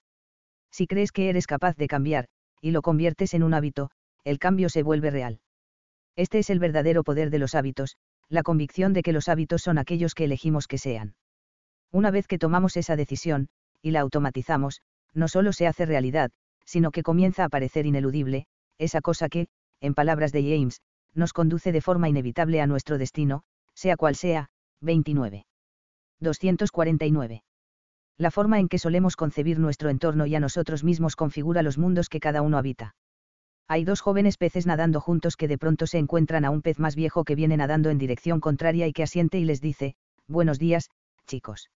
Si 0.71 0.87
crees 0.87 1.11
que 1.11 1.29
eres 1.29 1.47
capaz 1.47 1.75
de 1.75 1.87
cambiar, 1.87 2.27
y 2.61 2.71
lo 2.71 2.81
conviertes 2.81 3.33
en 3.33 3.43
un 3.43 3.53
hábito, 3.53 3.89
el 4.23 4.39
cambio 4.39 4.69
se 4.69 4.83
vuelve 4.83 5.11
real. 5.11 5.39
Este 6.15 6.39
es 6.39 6.49
el 6.49 6.59
verdadero 6.59 7.03
poder 7.03 7.29
de 7.29 7.39
los 7.39 7.55
hábitos, 7.55 7.97
la 8.29 8.43
convicción 8.43 8.93
de 8.93 9.03
que 9.03 9.13
los 9.13 9.29
hábitos 9.29 9.61
son 9.61 9.77
aquellos 9.77 10.15
que 10.15 10.25
elegimos 10.25 10.67
que 10.67 10.77
sean. 10.77 11.15
Una 11.91 12.11
vez 12.11 12.27
que 12.27 12.39
tomamos 12.39 12.75
esa 12.75 12.95
decisión, 12.95 13.49
y 13.81 13.91
la 13.91 14.01
automatizamos, 14.01 14.81
no 15.13 15.27
solo 15.27 15.53
se 15.53 15.67
hace 15.67 15.85
realidad, 15.85 16.31
sino 16.65 16.91
que 16.91 17.03
comienza 17.03 17.45
a 17.45 17.49
parecer 17.49 17.85
ineludible, 17.85 18.45
esa 18.77 19.01
cosa 19.01 19.29
que, 19.29 19.47
en 19.79 19.93
palabras 19.93 20.31
de 20.31 20.43
James, 20.43 20.81
nos 21.13 21.33
conduce 21.33 21.71
de 21.71 21.81
forma 21.81 22.09
inevitable 22.09 22.61
a 22.61 22.67
nuestro 22.67 22.97
destino, 22.97 23.43
sea 23.77 23.95
cual 23.95 24.15
sea, 24.15 24.47
29. 24.81 25.45
249. 26.19 27.43
La 28.17 28.31
forma 28.31 28.59
en 28.59 28.69
que 28.69 28.79
solemos 28.79 29.15
concebir 29.15 29.59
nuestro 29.59 29.89
entorno 29.89 30.25
y 30.25 30.33
a 30.33 30.39
nosotros 30.39 30.83
mismos 30.83 31.15
configura 31.15 31.61
los 31.61 31.77
mundos 31.77 32.09
que 32.09 32.19
cada 32.19 32.41
uno 32.41 32.57
habita. 32.57 32.95
Hay 33.67 33.83
dos 33.83 34.01
jóvenes 34.01 34.37
peces 34.37 34.65
nadando 34.65 34.99
juntos 34.99 35.35
que 35.35 35.47
de 35.47 35.59
pronto 35.59 35.85
se 35.85 35.99
encuentran 35.99 36.43
a 36.43 36.49
un 36.49 36.63
pez 36.63 36.79
más 36.79 36.95
viejo 36.95 37.23
que 37.23 37.35
viene 37.35 37.55
nadando 37.55 37.91
en 37.91 37.99
dirección 37.99 38.39
contraria 38.39 38.87
y 38.87 38.93
que 38.93 39.03
asiente 39.03 39.37
y 39.37 39.45
les 39.45 39.61
dice, 39.61 39.95
Buenos 40.27 40.57
días, 40.57 40.89
chicos. 41.27 41.69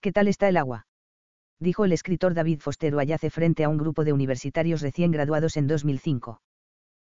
¿Qué 0.00 0.12
tal 0.12 0.26
está 0.26 0.48
el 0.48 0.56
agua? 0.56 0.86
Dijo 1.58 1.84
el 1.84 1.92
escritor 1.92 2.32
David 2.32 2.60
Foster 2.60 2.94
Wallace 2.94 3.28
frente 3.28 3.64
a 3.64 3.68
un 3.68 3.76
grupo 3.76 4.04
de 4.04 4.14
universitarios 4.14 4.80
recién 4.80 5.10
graduados 5.10 5.58
en 5.58 5.66
2005. 5.66 6.40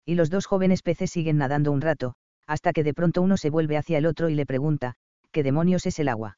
Y 0.05 0.15
los 0.15 0.29
dos 0.29 0.47
jóvenes 0.47 0.81
peces 0.81 1.11
siguen 1.11 1.37
nadando 1.37 1.71
un 1.71 1.79
rato, 1.79 2.15
hasta 2.47 2.73
que 2.73 2.83
de 2.83 2.93
pronto 2.93 3.21
uno 3.21 3.37
se 3.37 3.49
vuelve 3.49 3.77
hacia 3.77 3.97
el 3.97 4.05
otro 4.05 4.29
y 4.29 4.35
le 4.35 4.45
pregunta, 4.45 4.95
¿qué 5.31 5.43
demonios 5.43 5.85
es 5.85 5.99
el 5.99 6.09
agua? 6.09 6.37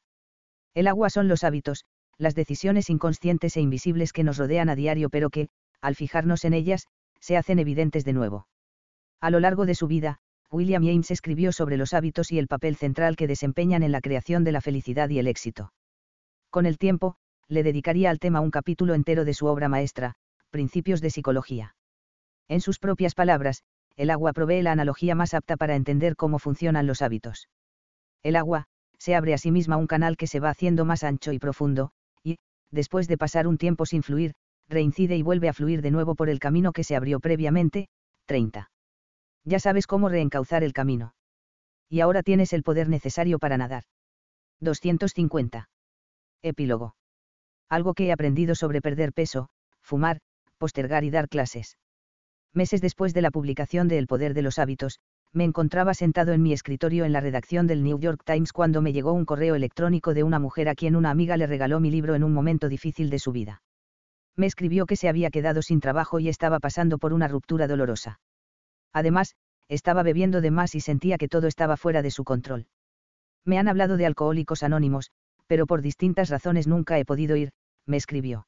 El 0.74 0.86
agua 0.86 1.10
son 1.10 1.28
los 1.28 1.44
hábitos, 1.44 1.84
las 2.18 2.34
decisiones 2.34 2.90
inconscientes 2.90 3.56
e 3.56 3.60
invisibles 3.60 4.12
que 4.12 4.24
nos 4.24 4.38
rodean 4.38 4.68
a 4.68 4.76
diario 4.76 5.10
pero 5.10 5.30
que, 5.30 5.48
al 5.80 5.94
fijarnos 5.94 6.44
en 6.44 6.54
ellas, 6.54 6.86
se 7.20 7.36
hacen 7.36 7.58
evidentes 7.58 8.04
de 8.04 8.12
nuevo. 8.12 8.46
A 9.20 9.30
lo 9.30 9.40
largo 9.40 9.66
de 9.66 9.74
su 9.74 9.86
vida, 9.86 10.18
William 10.50 10.84
James 10.84 11.10
escribió 11.10 11.52
sobre 11.52 11.76
los 11.76 11.94
hábitos 11.94 12.30
y 12.30 12.38
el 12.38 12.46
papel 12.46 12.76
central 12.76 13.16
que 13.16 13.26
desempeñan 13.26 13.82
en 13.82 13.92
la 13.92 14.00
creación 14.00 14.44
de 14.44 14.52
la 14.52 14.60
felicidad 14.60 15.08
y 15.08 15.18
el 15.18 15.26
éxito. 15.26 15.72
Con 16.50 16.66
el 16.66 16.78
tiempo, 16.78 17.16
le 17.48 17.62
dedicaría 17.62 18.10
al 18.10 18.20
tema 18.20 18.40
un 18.40 18.50
capítulo 18.50 18.94
entero 18.94 19.24
de 19.24 19.34
su 19.34 19.46
obra 19.46 19.68
maestra, 19.68 20.14
Principios 20.50 21.00
de 21.00 21.10
Psicología. 21.10 21.74
En 22.48 22.60
sus 22.60 22.78
propias 22.78 23.14
palabras, 23.14 23.64
el 23.96 24.10
agua 24.10 24.32
provee 24.32 24.62
la 24.62 24.72
analogía 24.72 25.14
más 25.14 25.34
apta 25.34 25.56
para 25.56 25.76
entender 25.76 26.16
cómo 26.16 26.38
funcionan 26.38 26.86
los 26.86 27.02
hábitos. 27.02 27.48
El 28.22 28.36
agua, 28.36 28.64
se 28.98 29.14
abre 29.14 29.34
a 29.34 29.38
sí 29.38 29.50
misma 29.50 29.76
un 29.76 29.86
canal 29.86 30.16
que 30.16 30.26
se 30.26 30.40
va 30.40 30.50
haciendo 30.50 30.84
más 30.84 31.04
ancho 31.04 31.32
y 31.32 31.38
profundo, 31.38 31.90
y, 32.22 32.38
después 32.70 33.06
de 33.06 33.18
pasar 33.18 33.46
un 33.46 33.58
tiempo 33.58 33.86
sin 33.86 34.02
fluir, 34.02 34.34
reincide 34.68 35.16
y 35.16 35.22
vuelve 35.22 35.48
a 35.48 35.52
fluir 35.52 35.82
de 35.82 35.90
nuevo 35.90 36.14
por 36.14 36.28
el 36.28 36.38
camino 36.38 36.72
que 36.72 36.84
se 36.84 36.96
abrió 36.96 37.20
previamente, 37.20 37.88
30. 38.26 38.70
Ya 39.44 39.60
sabes 39.60 39.86
cómo 39.86 40.08
reencauzar 40.08 40.64
el 40.64 40.72
camino. 40.72 41.14
Y 41.88 42.00
ahora 42.00 42.22
tienes 42.22 42.52
el 42.52 42.62
poder 42.62 42.88
necesario 42.88 43.38
para 43.38 43.58
nadar. 43.58 43.84
250. 44.60 45.68
Epílogo. 46.42 46.96
Algo 47.68 47.94
que 47.94 48.06
he 48.06 48.12
aprendido 48.12 48.54
sobre 48.54 48.80
perder 48.80 49.12
peso, 49.12 49.48
fumar, 49.82 50.20
postergar 50.58 51.04
y 51.04 51.10
dar 51.10 51.28
clases 51.28 51.76
meses 52.54 52.80
después 52.80 53.14
de 53.14 53.22
la 53.22 53.30
publicación 53.30 53.88
de 53.88 53.98
El 53.98 54.06
poder 54.06 54.34
de 54.34 54.42
los 54.42 54.58
hábitos, 54.58 55.00
me 55.32 55.44
encontraba 55.44 55.94
sentado 55.94 56.32
en 56.32 56.42
mi 56.42 56.52
escritorio 56.52 57.04
en 57.04 57.12
la 57.12 57.20
redacción 57.20 57.66
del 57.66 57.82
New 57.82 57.98
York 57.98 58.22
Times 58.24 58.52
cuando 58.52 58.80
me 58.80 58.92
llegó 58.92 59.12
un 59.12 59.24
correo 59.24 59.56
electrónico 59.56 60.14
de 60.14 60.22
una 60.22 60.38
mujer 60.38 60.68
a 60.68 60.74
quien 60.74 60.94
una 60.94 61.10
amiga 61.10 61.36
le 61.36 61.46
regaló 61.46 61.80
mi 61.80 61.90
libro 61.90 62.14
en 62.14 62.22
un 62.22 62.32
momento 62.32 62.68
difícil 62.68 63.10
de 63.10 63.18
su 63.18 63.32
vida. 63.32 63.62
Me 64.36 64.46
escribió 64.46 64.86
que 64.86 64.96
se 64.96 65.08
había 65.08 65.30
quedado 65.30 65.62
sin 65.62 65.80
trabajo 65.80 66.20
y 66.20 66.28
estaba 66.28 66.60
pasando 66.60 66.98
por 66.98 67.12
una 67.12 67.28
ruptura 67.28 67.66
dolorosa. 67.66 68.20
Además, 68.92 69.34
estaba 69.68 70.02
bebiendo 70.02 70.40
de 70.40 70.50
más 70.50 70.74
y 70.74 70.80
sentía 70.80 71.18
que 71.18 71.28
todo 71.28 71.46
estaba 71.46 71.76
fuera 71.76 72.02
de 72.02 72.10
su 72.10 72.24
control. 72.24 72.66
Me 73.44 73.58
han 73.58 73.68
hablado 73.68 73.96
de 73.96 74.06
alcohólicos 74.06 74.62
anónimos, 74.62 75.10
pero 75.46 75.66
por 75.66 75.82
distintas 75.82 76.30
razones 76.30 76.66
nunca 76.66 76.98
he 76.98 77.04
podido 77.04 77.36
ir, 77.36 77.50
me 77.86 77.96
escribió. 77.96 78.46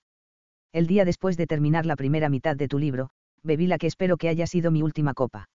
El 0.72 0.86
día 0.86 1.04
después 1.04 1.36
de 1.36 1.46
terminar 1.46 1.86
la 1.86 1.96
primera 1.96 2.28
mitad 2.28 2.56
de 2.56 2.68
tu 2.68 2.78
libro, 2.78 3.10
bebí 3.46 3.66
la 3.66 3.78
que 3.78 3.86
espero 3.86 4.16
que 4.16 4.28
haya 4.28 4.46
sido 4.46 4.70
mi 4.70 4.82
última 4.82 5.14
copa. 5.14 5.48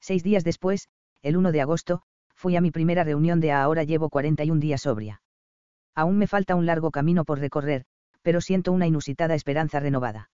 Seis 0.00 0.22
días 0.22 0.44
después, 0.44 0.88
el 1.22 1.36
1 1.36 1.50
de 1.50 1.60
agosto, 1.60 2.02
fui 2.34 2.56
a 2.56 2.60
mi 2.60 2.70
primera 2.70 3.04
reunión 3.04 3.40
de 3.40 3.52
ahora 3.52 3.84
llevo 3.84 4.10
41 4.10 4.60
días 4.60 4.82
sobria. 4.82 5.22
Aún 5.94 6.18
me 6.18 6.26
falta 6.26 6.54
un 6.56 6.66
largo 6.66 6.90
camino 6.90 7.24
por 7.24 7.38
recorrer, 7.38 7.84
pero 8.22 8.40
siento 8.40 8.72
una 8.72 8.86
inusitada 8.86 9.34
esperanza 9.34 9.80
renovada. 9.80 10.30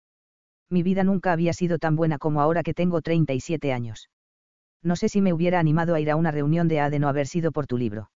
Mi 0.68 0.82
vida 0.82 1.04
nunca 1.04 1.32
había 1.32 1.52
sido 1.52 1.78
tan 1.78 1.96
buena 1.96 2.18
como 2.18 2.40
ahora 2.40 2.62
que 2.62 2.74
tengo 2.74 3.02
37 3.02 3.72
años. 3.72 4.08
No 4.82 4.96
sé 4.96 5.08
si 5.08 5.20
me 5.20 5.32
hubiera 5.32 5.58
animado 5.58 5.94
a 5.94 6.00
ir 6.00 6.10
a 6.10 6.16
una 6.16 6.30
reunión 6.30 6.68
de 6.68 6.80
A 6.80 6.90
de 6.90 6.98
no 6.98 7.08
haber 7.08 7.26
sido 7.26 7.52
por 7.52 7.66
tu 7.66 7.76
libro. 7.76 8.10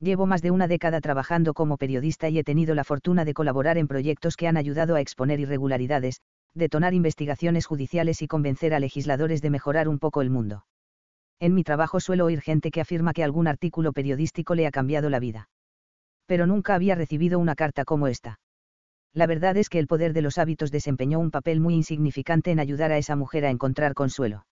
Llevo 0.00 0.26
más 0.26 0.42
de 0.42 0.50
una 0.50 0.66
década 0.66 1.00
trabajando 1.00 1.54
como 1.54 1.76
periodista 1.76 2.28
y 2.28 2.38
he 2.38 2.44
tenido 2.44 2.74
la 2.74 2.84
fortuna 2.84 3.24
de 3.24 3.34
colaborar 3.34 3.78
en 3.78 3.86
proyectos 3.86 4.36
que 4.36 4.48
han 4.48 4.56
ayudado 4.56 4.96
a 4.96 5.00
exponer 5.00 5.38
irregularidades, 5.40 6.20
detonar 6.54 6.94
investigaciones 6.94 7.66
judiciales 7.66 8.22
y 8.22 8.28
convencer 8.28 8.74
a 8.74 8.80
legisladores 8.80 9.42
de 9.42 9.50
mejorar 9.50 9.88
un 9.88 9.98
poco 9.98 10.22
el 10.22 10.30
mundo. 10.30 10.64
En 11.40 11.54
mi 11.54 11.64
trabajo 11.64 12.00
suelo 12.00 12.26
oír 12.26 12.40
gente 12.40 12.70
que 12.70 12.80
afirma 12.80 13.12
que 13.12 13.24
algún 13.24 13.48
artículo 13.48 13.92
periodístico 13.92 14.54
le 14.54 14.66
ha 14.66 14.70
cambiado 14.70 15.10
la 15.10 15.18
vida. 15.18 15.48
Pero 16.26 16.46
nunca 16.46 16.74
había 16.74 16.94
recibido 16.94 17.38
una 17.38 17.54
carta 17.54 17.84
como 17.84 18.06
esta. 18.06 18.38
La 19.12 19.26
verdad 19.26 19.56
es 19.56 19.68
que 19.68 19.78
el 19.78 19.86
poder 19.86 20.12
de 20.12 20.22
los 20.22 20.38
hábitos 20.38 20.70
desempeñó 20.70 21.18
un 21.18 21.30
papel 21.30 21.60
muy 21.60 21.74
insignificante 21.74 22.50
en 22.50 22.60
ayudar 22.60 22.92
a 22.92 22.98
esa 22.98 23.14
mujer 23.16 23.44
a 23.44 23.50
encontrar 23.50 23.94
consuelo. 23.94 24.46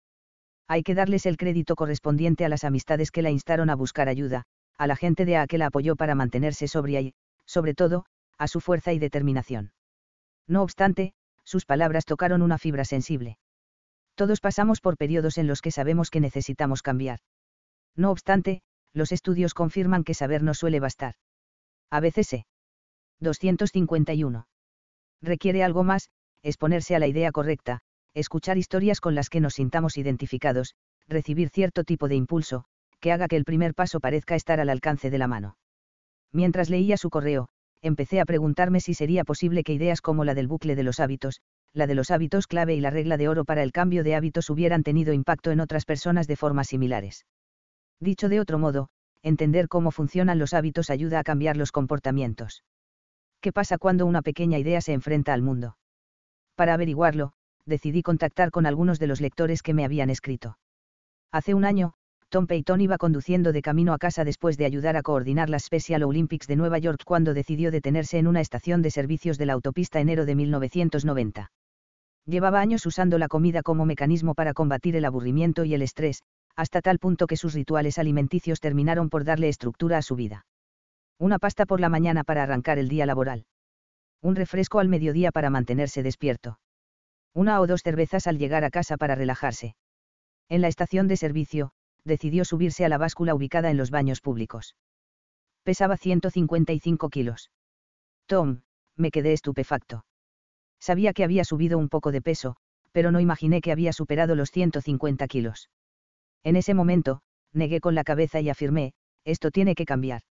Hay 0.68 0.82
que 0.82 0.94
darles 0.94 1.26
el 1.26 1.36
crédito 1.36 1.74
correspondiente 1.76 2.44
a 2.44 2.48
las 2.48 2.64
amistades 2.64 3.10
que 3.10 3.22
la 3.22 3.30
instaron 3.30 3.70
a 3.70 3.74
buscar 3.74 4.08
ayuda, 4.08 4.44
a 4.78 4.86
la 4.86 4.96
gente 4.96 5.24
de 5.24 5.36
A 5.36 5.46
que 5.46 5.58
la 5.58 5.66
apoyó 5.66 5.96
para 5.96 6.14
mantenerse 6.14 6.68
sobria 6.68 7.00
y, 7.00 7.14
sobre 7.44 7.74
todo, 7.74 8.04
a 8.38 8.48
su 8.48 8.60
fuerza 8.60 8.92
y 8.92 8.98
determinación. 8.98 9.72
No 10.46 10.62
obstante, 10.62 11.14
sus 11.44 11.64
palabras 11.64 12.04
tocaron 12.04 12.42
una 12.42 12.58
fibra 12.58 12.84
sensible. 12.84 13.38
Todos 14.14 14.40
pasamos 14.40 14.80
por 14.80 14.96
periodos 14.96 15.38
en 15.38 15.46
los 15.46 15.60
que 15.60 15.70
sabemos 15.70 16.10
que 16.10 16.20
necesitamos 16.20 16.82
cambiar. 16.82 17.20
No 17.96 18.10
obstante, 18.10 18.62
los 18.92 19.12
estudios 19.12 19.54
confirman 19.54 20.04
que 20.04 20.14
saber 20.14 20.42
no 20.42 20.54
suele 20.54 20.80
bastar. 20.80 21.14
A 21.90 22.00
veces 22.00 22.26
se. 22.26 22.46
251. 23.20 24.46
Requiere 25.20 25.62
algo 25.62 25.84
más, 25.84 26.10
exponerse 26.42 26.96
a 26.96 26.98
la 26.98 27.06
idea 27.06 27.32
correcta, 27.32 27.80
escuchar 28.14 28.58
historias 28.58 29.00
con 29.00 29.14
las 29.14 29.30
que 29.30 29.40
nos 29.40 29.54
sintamos 29.54 29.96
identificados, 29.96 30.74
recibir 31.08 31.48
cierto 31.48 31.84
tipo 31.84 32.08
de 32.08 32.16
impulso, 32.16 32.64
que 33.00 33.12
haga 33.12 33.28
que 33.28 33.36
el 33.36 33.44
primer 33.44 33.74
paso 33.74 34.00
parezca 34.00 34.34
estar 34.34 34.60
al 34.60 34.68
alcance 34.68 35.10
de 35.10 35.18
la 35.18 35.28
mano. 35.28 35.56
Mientras 36.32 36.70
leía 36.70 36.96
su 36.96 37.10
correo, 37.10 37.48
empecé 37.82 38.20
a 38.20 38.24
preguntarme 38.24 38.80
si 38.80 38.94
sería 38.94 39.24
posible 39.24 39.64
que 39.64 39.74
ideas 39.74 40.00
como 40.00 40.24
la 40.24 40.34
del 40.34 40.48
bucle 40.48 40.76
de 40.76 40.84
los 40.84 41.00
hábitos, 41.00 41.40
la 41.74 41.86
de 41.86 41.94
los 41.94 42.10
hábitos 42.10 42.46
clave 42.46 42.74
y 42.74 42.80
la 42.80 42.90
regla 42.90 43.16
de 43.16 43.28
oro 43.28 43.44
para 43.44 43.62
el 43.62 43.72
cambio 43.72 44.04
de 44.04 44.14
hábitos 44.14 44.48
hubieran 44.50 44.82
tenido 44.82 45.12
impacto 45.12 45.50
en 45.50 45.60
otras 45.60 45.84
personas 45.84 46.26
de 46.26 46.36
formas 46.36 46.68
similares. 46.68 47.26
Dicho 48.00 48.28
de 48.28 48.40
otro 48.40 48.58
modo, 48.58 48.88
entender 49.22 49.68
cómo 49.68 49.90
funcionan 49.90 50.38
los 50.38 50.54
hábitos 50.54 50.90
ayuda 50.90 51.18
a 51.18 51.24
cambiar 51.24 51.56
los 51.56 51.72
comportamientos. 51.72 52.64
¿Qué 53.40 53.52
pasa 53.52 53.78
cuando 53.78 54.06
una 54.06 54.22
pequeña 54.22 54.58
idea 54.58 54.80
se 54.80 54.92
enfrenta 54.92 55.32
al 55.32 55.42
mundo? 55.42 55.76
Para 56.54 56.74
averiguarlo, 56.74 57.32
decidí 57.66 58.02
contactar 58.02 58.50
con 58.50 58.66
algunos 58.66 58.98
de 58.98 59.06
los 59.06 59.20
lectores 59.20 59.62
que 59.62 59.74
me 59.74 59.84
habían 59.84 60.10
escrito. 60.10 60.58
Hace 61.32 61.54
un 61.54 61.64
año, 61.64 61.94
Tom 62.32 62.46
Peyton 62.46 62.80
iba 62.80 62.96
conduciendo 62.96 63.52
de 63.52 63.60
camino 63.60 63.92
a 63.92 63.98
casa 63.98 64.24
después 64.24 64.56
de 64.56 64.64
ayudar 64.64 64.96
a 64.96 65.02
coordinar 65.02 65.50
las 65.50 65.64
Special 65.64 66.02
Olympics 66.02 66.46
de 66.46 66.56
Nueva 66.56 66.78
York 66.78 67.02
cuando 67.04 67.34
decidió 67.34 67.70
detenerse 67.70 68.16
en 68.16 68.26
una 68.26 68.40
estación 68.40 68.80
de 68.80 68.90
servicios 68.90 69.36
de 69.36 69.44
la 69.44 69.52
autopista 69.52 70.00
enero 70.00 70.24
de 70.24 70.34
1990. 70.34 71.52
Llevaba 72.24 72.60
años 72.60 72.86
usando 72.86 73.18
la 73.18 73.28
comida 73.28 73.60
como 73.60 73.84
mecanismo 73.84 74.34
para 74.34 74.54
combatir 74.54 74.96
el 74.96 75.04
aburrimiento 75.04 75.66
y 75.66 75.74
el 75.74 75.82
estrés, 75.82 76.22
hasta 76.56 76.80
tal 76.80 76.98
punto 76.98 77.26
que 77.26 77.36
sus 77.36 77.52
rituales 77.52 77.98
alimenticios 77.98 78.60
terminaron 78.60 79.10
por 79.10 79.24
darle 79.24 79.50
estructura 79.50 79.98
a 79.98 80.02
su 80.02 80.16
vida. 80.16 80.46
Una 81.18 81.38
pasta 81.38 81.66
por 81.66 81.80
la 81.80 81.90
mañana 81.90 82.24
para 82.24 82.44
arrancar 82.44 82.78
el 82.78 82.88
día 82.88 83.04
laboral. 83.04 83.44
Un 84.22 84.36
refresco 84.36 84.78
al 84.80 84.88
mediodía 84.88 85.32
para 85.32 85.50
mantenerse 85.50 86.02
despierto. 86.02 86.58
Una 87.34 87.60
o 87.60 87.66
dos 87.66 87.82
cervezas 87.82 88.26
al 88.26 88.38
llegar 88.38 88.64
a 88.64 88.70
casa 88.70 88.96
para 88.96 89.16
relajarse. 89.16 89.74
En 90.48 90.62
la 90.62 90.68
estación 90.68 91.08
de 91.08 91.18
servicio, 91.18 91.72
decidió 92.04 92.44
subirse 92.44 92.84
a 92.84 92.88
la 92.88 92.98
báscula 92.98 93.34
ubicada 93.34 93.70
en 93.70 93.76
los 93.76 93.90
baños 93.90 94.20
públicos. 94.20 94.76
Pesaba 95.62 95.96
155 95.96 97.08
kilos. 97.10 97.50
Tom, 98.26 98.62
me 98.96 99.10
quedé 99.10 99.32
estupefacto. 99.32 100.04
Sabía 100.80 101.12
que 101.12 101.24
había 101.24 101.44
subido 101.44 101.78
un 101.78 101.88
poco 101.88 102.10
de 102.10 102.20
peso, 102.20 102.56
pero 102.90 103.12
no 103.12 103.20
imaginé 103.20 103.60
que 103.60 103.72
había 103.72 103.92
superado 103.92 104.34
los 104.34 104.50
150 104.50 105.26
kilos. 105.28 105.70
En 106.42 106.56
ese 106.56 106.74
momento, 106.74 107.22
negué 107.52 107.80
con 107.80 107.94
la 107.94 108.04
cabeza 108.04 108.40
y 108.40 108.50
afirmé, 108.50 108.92
esto 109.24 109.50
tiene 109.50 109.74
que 109.74 109.84
cambiar. 109.84 110.22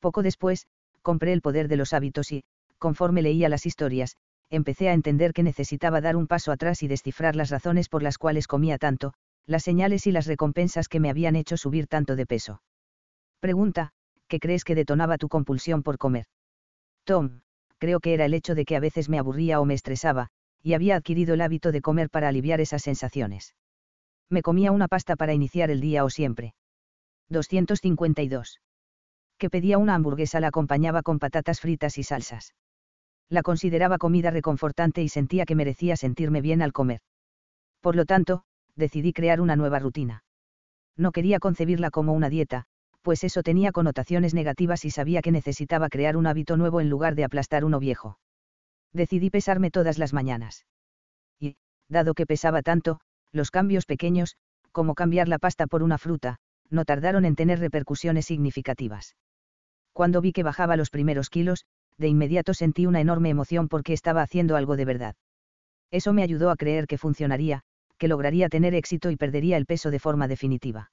Poco 0.00 0.22
después, 0.22 0.66
compré 1.02 1.32
el 1.32 1.42
poder 1.42 1.68
de 1.68 1.76
los 1.76 1.92
hábitos 1.92 2.32
y, 2.32 2.44
conforme 2.78 3.22
leía 3.22 3.48
las 3.48 3.66
historias, 3.66 4.16
empecé 4.50 4.88
a 4.88 4.94
entender 4.94 5.32
que 5.32 5.42
necesitaba 5.42 6.00
dar 6.00 6.16
un 6.16 6.26
paso 6.26 6.52
atrás 6.52 6.82
y 6.82 6.88
descifrar 6.88 7.36
las 7.36 7.50
razones 7.50 7.88
por 7.88 8.02
las 8.02 8.18
cuales 8.18 8.46
comía 8.46 8.78
tanto, 8.78 9.14
las 9.48 9.64
señales 9.64 10.06
y 10.06 10.12
las 10.12 10.26
recompensas 10.26 10.88
que 10.88 11.00
me 11.00 11.08
habían 11.08 11.34
hecho 11.34 11.56
subir 11.56 11.86
tanto 11.86 12.16
de 12.16 12.26
peso. 12.26 12.62
Pregunta, 13.40 13.92
¿qué 14.28 14.38
crees 14.38 14.62
que 14.62 14.74
detonaba 14.74 15.16
tu 15.16 15.28
compulsión 15.28 15.82
por 15.82 15.96
comer? 15.96 16.26
Tom, 17.04 17.40
creo 17.78 17.98
que 18.00 18.12
era 18.12 18.26
el 18.26 18.34
hecho 18.34 18.54
de 18.54 18.66
que 18.66 18.76
a 18.76 18.80
veces 18.80 19.08
me 19.08 19.18
aburría 19.18 19.58
o 19.58 19.64
me 19.64 19.72
estresaba, 19.72 20.28
y 20.62 20.74
había 20.74 20.96
adquirido 20.96 21.32
el 21.32 21.40
hábito 21.40 21.72
de 21.72 21.80
comer 21.80 22.10
para 22.10 22.28
aliviar 22.28 22.60
esas 22.60 22.82
sensaciones. 22.82 23.54
Me 24.28 24.42
comía 24.42 24.70
una 24.70 24.86
pasta 24.86 25.16
para 25.16 25.32
iniciar 25.32 25.70
el 25.70 25.80
día 25.80 26.04
o 26.04 26.10
siempre. 26.10 26.54
252. 27.30 28.60
Que 29.38 29.48
pedía 29.48 29.78
una 29.78 29.94
hamburguesa 29.94 30.40
la 30.40 30.48
acompañaba 30.48 31.02
con 31.02 31.18
patatas 31.18 31.60
fritas 31.60 31.96
y 31.96 32.02
salsas. 32.02 32.54
La 33.30 33.42
consideraba 33.42 33.96
comida 33.96 34.30
reconfortante 34.30 35.02
y 35.02 35.08
sentía 35.08 35.46
que 35.46 35.54
merecía 35.54 35.96
sentirme 35.96 36.42
bien 36.42 36.60
al 36.60 36.74
comer. 36.74 37.00
Por 37.80 37.94
lo 37.96 38.04
tanto, 38.04 38.44
decidí 38.78 39.12
crear 39.12 39.40
una 39.40 39.56
nueva 39.56 39.78
rutina. 39.78 40.24
No 40.96 41.12
quería 41.12 41.38
concebirla 41.38 41.90
como 41.90 42.14
una 42.14 42.30
dieta, 42.30 42.64
pues 43.02 43.24
eso 43.24 43.42
tenía 43.42 43.72
connotaciones 43.72 44.34
negativas 44.34 44.84
y 44.84 44.90
sabía 44.90 45.20
que 45.20 45.32
necesitaba 45.32 45.88
crear 45.88 46.16
un 46.16 46.26
hábito 46.26 46.56
nuevo 46.56 46.80
en 46.80 46.88
lugar 46.88 47.14
de 47.14 47.24
aplastar 47.24 47.64
uno 47.64 47.78
viejo. 47.78 48.18
Decidí 48.92 49.30
pesarme 49.30 49.70
todas 49.70 49.98
las 49.98 50.12
mañanas. 50.12 50.66
Y, 51.38 51.56
dado 51.88 52.14
que 52.14 52.26
pesaba 52.26 52.62
tanto, 52.62 53.00
los 53.32 53.50
cambios 53.50 53.84
pequeños, 53.84 54.36
como 54.72 54.94
cambiar 54.94 55.28
la 55.28 55.38
pasta 55.38 55.66
por 55.66 55.82
una 55.82 55.98
fruta, 55.98 56.36
no 56.70 56.84
tardaron 56.84 57.24
en 57.24 57.34
tener 57.34 57.60
repercusiones 57.60 58.26
significativas. 58.26 59.16
Cuando 59.92 60.20
vi 60.20 60.32
que 60.32 60.42
bajaba 60.42 60.76
los 60.76 60.90
primeros 60.90 61.30
kilos, 61.30 61.64
de 61.96 62.08
inmediato 62.08 62.54
sentí 62.54 62.86
una 62.86 63.00
enorme 63.00 63.30
emoción 63.30 63.68
porque 63.68 63.92
estaba 63.92 64.22
haciendo 64.22 64.56
algo 64.56 64.76
de 64.76 64.84
verdad. 64.84 65.16
Eso 65.90 66.12
me 66.12 66.22
ayudó 66.22 66.50
a 66.50 66.56
creer 66.56 66.86
que 66.86 66.98
funcionaría, 66.98 67.62
que 67.98 68.08
lograría 68.08 68.48
tener 68.48 68.74
éxito 68.74 69.10
y 69.10 69.16
perdería 69.16 69.56
el 69.56 69.66
peso 69.66 69.90
de 69.90 69.98
forma 69.98 70.28
definitiva. 70.28 70.90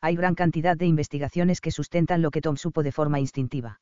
Hay 0.00 0.14
gran 0.14 0.34
cantidad 0.34 0.76
de 0.76 0.86
investigaciones 0.86 1.60
que 1.60 1.70
sustentan 1.70 2.22
lo 2.22 2.30
que 2.30 2.40
Tom 2.40 2.56
supo 2.56 2.82
de 2.82 2.92
forma 2.92 3.18
instintiva. 3.18 3.80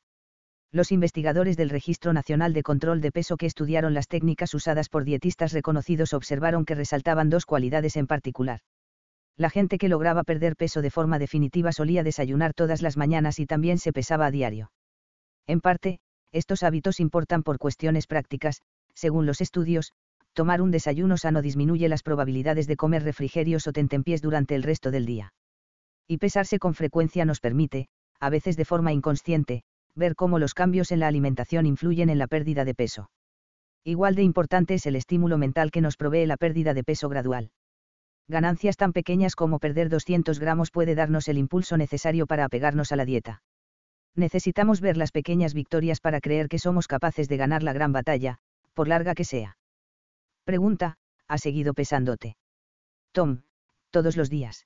Los 0.71 0.91
investigadores 0.91 1.57
del 1.57 1.69
Registro 1.69 2.13
Nacional 2.13 2.53
de 2.53 2.63
Control 2.63 2.99
de 3.01 3.11
Peso 3.11 3.37
que 3.37 3.45
estudiaron 3.45 3.93
las 3.93 4.07
técnicas 4.07 4.53
usadas 4.53 4.89
por 4.89 5.03
dietistas 5.03 5.53
reconocidos 5.53 6.13
observaron 6.13 6.65
que 6.65 6.75
resaltaban 6.75 7.29
dos 7.29 7.45
cualidades 7.45 7.95
en 7.95 8.07
particular. 8.07 8.59
La 9.37 9.49
gente 9.49 9.77
que 9.77 9.89
lograba 9.89 10.23
perder 10.23 10.55
peso 10.55 10.81
de 10.81 10.91
forma 10.91 11.19
definitiva 11.19 11.71
solía 11.71 12.03
desayunar 12.03 12.53
todas 12.53 12.81
las 12.81 12.97
mañanas 12.97 13.39
y 13.39 13.45
también 13.45 13.77
se 13.77 13.93
pesaba 13.93 14.25
a 14.25 14.31
diario. 14.31 14.71
En 15.47 15.61
parte, 15.61 15.99
estos 16.31 16.63
hábitos 16.63 16.99
importan 16.99 17.43
por 17.43 17.57
cuestiones 17.57 18.07
prácticas, 18.07 18.61
según 18.93 19.25
los 19.25 19.41
estudios, 19.41 19.91
tomar 20.35 20.61
un 20.61 20.69
desayuno 20.69 21.17
sano 21.17 21.41
disminuye 21.41 21.89
las 21.89 22.03
probabilidades 22.03 22.67
de 22.67 22.75
comer 22.75 23.03
refrigerios 23.03 23.65
o 23.67 23.71
tentempiés 23.71 24.21
durante 24.21 24.53
el 24.53 24.63
resto 24.63 24.91
del 24.91 25.05
día. 25.05 25.33
Y 26.07 26.17
pesarse 26.17 26.59
con 26.59 26.75
frecuencia 26.75 27.25
nos 27.25 27.39
permite, 27.39 27.87
a 28.19 28.29
veces 28.29 28.57
de 28.57 28.65
forma 28.65 28.91
inconsciente, 28.91 29.63
ver 29.95 30.15
cómo 30.15 30.37
los 30.37 30.53
cambios 30.53 30.91
en 30.91 30.99
la 30.99 31.07
alimentación 31.07 31.65
influyen 31.65 32.09
en 32.09 32.19
la 32.19 32.27
pérdida 32.27 32.65
de 32.65 32.75
peso. 32.75 33.09
Igual 33.85 34.15
de 34.15 34.23
importante 34.23 34.73
es 34.73 34.85
el 34.85 34.97
estímulo 34.97 35.37
mental 35.37 35.71
que 35.71 35.81
nos 35.81 35.95
provee 35.95 36.25
la 36.25 36.37
pérdida 36.37 36.73
de 36.73 36.83
peso 36.83 37.07
gradual. 37.07 37.51
Ganancias 38.27 38.75
tan 38.75 38.91
pequeñas 38.91 39.35
como 39.35 39.59
perder 39.59 39.89
200 39.89 40.39
gramos 40.39 40.69
puede 40.69 40.95
darnos 40.95 41.29
el 41.29 41.37
impulso 41.37 41.77
necesario 41.77 42.27
para 42.27 42.43
apegarnos 42.43 42.91
a 42.91 42.97
la 42.97 43.05
dieta. 43.05 43.41
Necesitamos 44.15 44.81
ver 44.81 44.97
las 44.97 45.11
pequeñas 45.11 45.53
victorias 45.53 46.01
para 46.01 46.19
creer 46.19 46.49
que 46.49 46.59
somos 46.59 46.87
capaces 46.87 47.29
de 47.29 47.37
ganar 47.37 47.63
la 47.63 47.73
gran 47.73 47.93
batalla, 47.93 48.39
por 48.73 48.87
larga 48.87 49.13
que 49.13 49.23
sea. 49.23 49.57
Pregunta, 50.45 50.97
¿ha 51.27 51.37
seguido 51.37 51.73
pesándote? 51.73 52.37
Tom, 53.11 53.41
todos 53.89 54.15
los 54.15 54.29
días. 54.29 54.65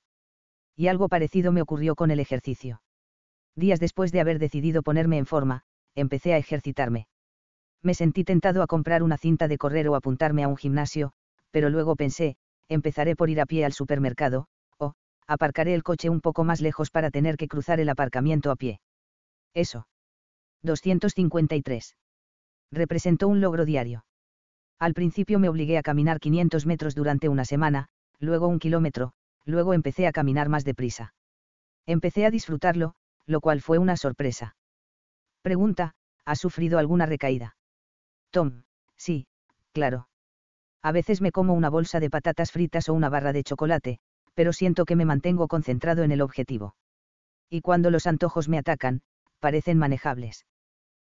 Y 0.76 0.86
algo 0.86 1.08
parecido 1.08 1.50
me 1.50 1.62
ocurrió 1.62 1.96
con 1.96 2.10
el 2.10 2.20
ejercicio 2.20 2.80
días 3.60 3.78
después 3.78 4.10
de 4.10 4.20
haber 4.20 4.40
decidido 4.40 4.82
ponerme 4.82 5.18
en 5.18 5.26
forma, 5.26 5.62
empecé 5.94 6.34
a 6.34 6.38
ejercitarme. 6.38 7.06
Me 7.82 7.94
sentí 7.94 8.24
tentado 8.24 8.62
a 8.62 8.66
comprar 8.66 9.02
una 9.02 9.16
cinta 9.16 9.48
de 9.48 9.58
correr 9.58 9.88
o 9.88 9.94
apuntarme 9.94 10.42
a 10.42 10.48
un 10.48 10.56
gimnasio, 10.56 11.12
pero 11.50 11.70
luego 11.70 11.96
pensé, 11.96 12.36
empezaré 12.68 13.16
por 13.16 13.30
ir 13.30 13.40
a 13.40 13.46
pie 13.46 13.64
al 13.64 13.72
supermercado, 13.72 14.48
o, 14.78 14.94
aparcaré 15.26 15.74
el 15.74 15.82
coche 15.82 16.10
un 16.10 16.20
poco 16.20 16.44
más 16.44 16.60
lejos 16.60 16.90
para 16.90 17.10
tener 17.10 17.36
que 17.36 17.48
cruzar 17.48 17.80
el 17.80 17.88
aparcamiento 17.88 18.50
a 18.50 18.56
pie. 18.56 18.80
Eso. 19.54 19.86
253. 20.62 21.96
Representó 22.70 23.28
un 23.28 23.40
logro 23.40 23.64
diario. 23.64 24.04
Al 24.80 24.94
principio 24.94 25.38
me 25.38 25.50
obligué 25.50 25.76
a 25.76 25.82
caminar 25.82 26.20
500 26.20 26.64
metros 26.64 26.94
durante 26.94 27.28
una 27.28 27.44
semana, 27.44 27.88
luego 28.18 28.48
un 28.48 28.58
kilómetro, 28.58 29.12
luego 29.44 29.74
empecé 29.74 30.06
a 30.06 30.12
caminar 30.12 30.48
más 30.48 30.64
deprisa. 30.64 31.12
Empecé 31.86 32.24
a 32.24 32.30
disfrutarlo, 32.30 32.94
lo 33.26 33.42
cual 33.42 33.60
fue 33.60 33.76
una 33.76 33.98
sorpresa. 33.98 34.56
Pregunta, 35.42 35.92
¿has 36.24 36.40
sufrido 36.40 36.78
alguna 36.78 37.04
recaída? 37.04 37.56
Tom, 38.30 38.62
sí, 38.96 39.26
claro. 39.72 40.08
A 40.82 40.92
veces 40.92 41.20
me 41.20 41.30
como 41.30 41.52
una 41.52 41.68
bolsa 41.68 42.00
de 42.00 42.08
patatas 42.08 42.50
fritas 42.50 42.88
o 42.88 42.94
una 42.94 43.10
barra 43.10 43.34
de 43.34 43.44
chocolate, 43.44 43.98
pero 44.32 44.54
siento 44.54 44.86
que 44.86 44.96
me 44.96 45.04
mantengo 45.04 45.46
concentrado 45.46 46.04
en 46.04 46.12
el 46.12 46.22
objetivo. 46.22 46.74
Y 47.50 47.60
cuando 47.60 47.90
los 47.90 48.06
antojos 48.06 48.48
me 48.48 48.56
atacan, 48.56 49.02
parecen 49.40 49.76
manejables. 49.76 50.46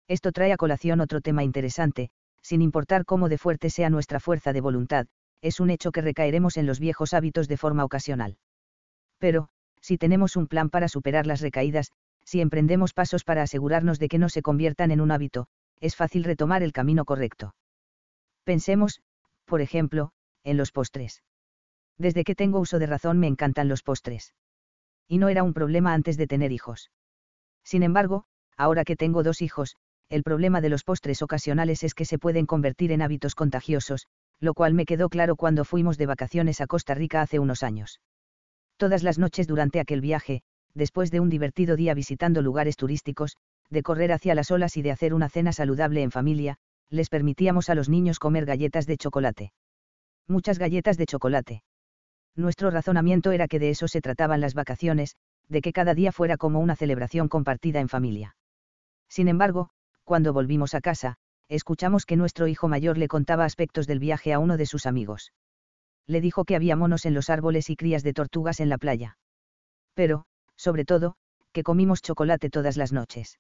Esto 0.07 0.33
trae 0.33 0.53
a 0.53 0.57
colación 0.57 1.01
otro 1.01 1.21
tema 1.21 1.45
interesante, 1.45 2.11
sin 2.49 2.63
importar 2.63 3.05
cómo 3.05 3.29
de 3.29 3.37
fuerte 3.37 3.69
sea 3.69 3.91
nuestra 3.91 4.21
fuerza 4.21 4.55
de 4.55 4.63
voluntad, 4.63 5.07
es 5.43 5.61
un 5.61 5.69
hecho 5.69 5.93
que 5.93 6.01
recaeremos 6.01 6.57
en 6.57 6.65
los 6.65 6.81
viejos 6.81 7.13
hábitos 7.13 7.47
de 7.47 7.59
forma 7.59 7.85
ocasional. 7.85 8.39
Pero, 9.19 9.51
si 9.83 9.99
tenemos 9.99 10.35
un 10.35 10.47
plan 10.47 10.71
para 10.71 10.89
superar 10.89 11.27
las 11.27 11.43
recaídas, 11.43 11.93
si 12.25 12.41
emprendemos 12.41 12.95
pasos 12.95 13.23
para 13.23 13.43
asegurarnos 13.43 13.99
de 13.99 14.09
que 14.09 14.17
no 14.17 14.31
se 14.31 14.41
conviertan 14.41 14.91
en 14.93 15.03
un 15.03 15.11
hábito, 15.11 15.47
es 15.79 15.95
fácil 15.95 16.25
retomar 16.25 16.63
el 16.63 16.73
camino 16.73 17.05
correcto. 17.05 17.55
Pensemos, 18.45 19.03
por 19.45 19.61
ejemplo, 19.61 20.13
en 20.43 20.57
los 20.57 20.73
postres. 20.73 21.23
Desde 21.99 22.25
que 22.25 22.35
tengo 22.35 22.61
uso 22.61 22.79
de 22.79 22.87
razón 22.87 23.19
me 23.19 23.27
encantan 23.27 23.69
los 23.69 23.83
postres. 23.83 24.33
Y 25.07 25.19
no 25.19 25.29
era 25.29 25.43
un 25.43 25.53
problema 25.53 25.93
antes 25.93 26.17
de 26.17 26.27
tener 26.27 26.51
hijos. 26.53 26.91
Sin 27.63 27.83
embargo, 27.83 28.25
ahora 28.57 28.85
que 28.85 28.97
tengo 28.97 29.23
dos 29.23 29.43
hijos, 29.43 29.77
el 30.11 30.23
problema 30.23 30.61
de 30.61 30.71
los 30.71 30.85
postres 30.85 31.23
ocasionales 31.23 31.83
es 31.83 31.95
que 31.95 32.05
se 32.05 32.19
pueden 32.19 32.47
convertir 32.47 32.93
en 32.93 33.03
hábitos 33.03 33.35
contagiosos, 33.35 34.07
lo 34.41 34.55
cual 34.55 34.75
me 34.75 34.87
quedó 34.87 35.09
claro 35.09 35.37
cuando 35.37 35.65
fuimos 35.65 35.99
de 35.99 36.07
vacaciones 36.07 36.61
a 36.61 36.67
Costa 36.67 36.95
Rica 36.95 37.21
hace 37.21 37.39
unos 37.39 37.63
años. 37.63 38.01
Todas 38.77 39.03
las 39.03 39.19
noches 39.19 39.47
durante 39.47 39.81
aquel 39.81 40.01
viaje, 40.01 40.43
después 40.75 41.11
de 41.11 41.21
un 41.21 41.29
divertido 41.29 41.77
día 41.77 41.95
visitando 41.95 42.41
lugares 42.41 42.77
turísticos, 42.77 43.37
de 43.71 43.83
correr 43.83 44.13
hacia 44.13 44.35
las 44.35 44.51
olas 44.51 44.77
y 44.77 44.83
de 44.83 44.93
hacer 44.93 45.13
una 45.13 45.29
cena 45.29 45.53
saludable 45.53 46.03
en 46.03 46.11
familia, 46.11 46.57
les 46.89 47.11
permitíamos 47.11 47.69
a 47.69 47.75
los 47.75 47.89
niños 47.89 48.19
comer 48.19 48.47
galletas 48.47 48.87
de 48.87 48.97
chocolate. 48.97 49.53
Muchas 50.27 50.59
galletas 50.59 50.97
de 50.97 51.07
chocolate. 51.07 51.63
Nuestro 52.35 52.71
razonamiento 52.71 53.33
era 53.33 53.49
que 53.49 53.59
de 53.59 53.71
eso 53.71 53.89
se 53.89 54.01
trataban 54.01 54.41
las 54.41 54.55
vacaciones, 54.55 55.17
de 55.49 55.61
que 55.61 55.73
cada 55.73 55.95
día 55.95 56.13
fuera 56.13 56.37
como 56.37 56.61
una 56.61 56.77
celebración 56.77 57.29
compartida 57.29 57.81
en 57.81 57.89
familia. 57.89 58.37
Sin 59.09 59.29
embargo, 59.29 59.71
cuando 60.09 60.33
volvimos 60.33 60.75
a 60.75 60.81
casa, 60.81 61.15
escuchamos 61.49 62.05
que 62.05 62.17
nuestro 62.17 62.49
hijo 62.49 62.67
mayor 62.67 62.99
le 62.99 63.07
contaba 63.07 63.45
aspectos 63.45 63.87
del 63.87 64.01
viaje 64.01 64.33
a 64.33 64.41
uno 64.41 64.57
de 64.57 64.67
sus 64.67 64.87
amigos 64.87 65.33
le 66.09 66.23
dijo 66.23 66.45
que 66.45 66.57
había 66.57 66.75
monos 66.75 67.05
en 67.05 67.15
los 67.15 67.31
árboles 67.31 67.71
y 67.71 67.77
crías 67.77 68.03
de 68.03 68.15
tortugas 68.15 68.61
en 68.61 68.71
la 68.71 68.79
playa. 68.79 69.19
Pero, 69.95 70.25
sobre 70.57 70.85
todo, 70.85 71.17
que 71.53 71.63
comimos 71.63 72.03
chocolate 72.03 72.51
todas 72.51 72.77
las 72.77 72.93
noches. 72.93 73.39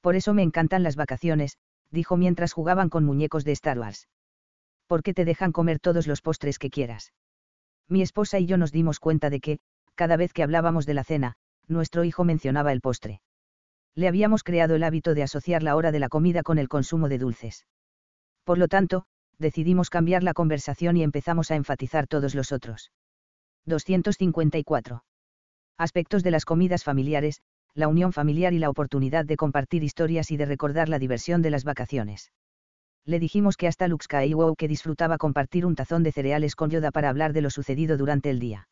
Por 0.00 0.16
eso 0.16 0.32
me 0.34 0.42
encantan 0.42 0.82
las 0.82 0.96
vacaciones, 0.96 1.58
dijo 1.90 2.16
mientras 2.16 2.54
jugaban 2.54 2.88
con 2.88 3.04
muñecos 3.04 3.44
de 3.44 3.52
Star 3.52 3.78
Wars. 3.78 4.08
¿Por 4.86 5.02
qué 5.02 5.12
te 5.14 5.24
dejan 5.24 5.52
comer 5.52 5.78
todos 5.78 6.06
los 6.06 6.22
postres 6.22 6.58
que 6.58 6.70
quieras? 6.70 7.12
Mi 7.88 8.00
esposa 8.02 8.38
y 8.38 8.46
yo 8.46 8.56
nos 8.56 8.72
dimos 8.72 8.98
cuenta 8.98 9.30
de 9.30 9.40
que, 9.40 9.58
Cada 9.94 10.16
vez 10.16 10.32
que 10.32 10.42
hablábamos 10.42 10.86
de 10.86 10.94
la 10.94 11.04
cena, 11.04 11.34
nuestro 11.68 12.04
hijo 12.04 12.24
mencionaba 12.24 12.72
el 12.72 12.80
postre. 12.80 13.20
Le 13.94 14.08
habíamos 14.08 14.42
creado 14.42 14.74
el 14.74 14.84
hábito 14.84 15.14
de 15.14 15.22
asociar 15.22 15.62
la 15.62 15.76
hora 15.76 15.92
de 15.92 15.98
la 15.98 16.08
comida 16.08 16.42
con 16.42 16.58
el 16.58 16.68
consumo 16.68 17.08
de 17.08 17.18
dulces. 17.18 17.66
Por 18.44 18.58
lo 18.58 18.68
tanto, 18.68 19.04
decidimos 19.38 19.90
cambiar 19.90 20.22
la 20.22 20.34
conversación 20.34 20.96
y 20.96 21.02
empezamos 21.02 21.50
a 21.50 21.56
enfatizar 21.56 22.06
todos 22.06 22.34
los 22.34 22.52
otros. 22.52 22.90
254. 23.66 25.04
Aspectos 25.78 26.22
de 26.22 26.30
las 26.30 26.44
comidas 26.44 26.84
familiares, 26.84 27.42
la 27.74 27.88
unión 27.88 28.12
familiar 28.12 28.52
y 28.52 28.58
la 28.58 28.70
oportunidad 28.70 29.24
de 29.24 29.36
compartir 29.36 29.82
historias 29.82 30.30
y 30.30 30.36
de 30.36 30.46
recordar 30.46 30.88
la 30.88 30.98
diversión 30.98 31.42
de 31.42 31.50
las 31.50 31.64
vacaciones. 31.64 32.32
Le 33.04 33.18
dijimos 33.18 33.56
que 33.56 33.66
hasta 33.66 33.88
Lux 33.88 34.06
Wow 34.08 34.54
que 34.56 34.68
disfrutaba 34.68 35.18
compartir 35.18 35.66
un 35.66 35.74
tazón 35.74 36.02
de 36.02 36.12
cereales 36.12 36.54
con 36.54 36.70
Yoda 36.70 36.90
para 36.90 37.08
hablar 37.08 37.32
de 37.32 37.42
lo 37.42 37.50
sucedido 37.50 37.96
durante 37.96 38.30
el 38.30 38.38
día. 38.38 38.68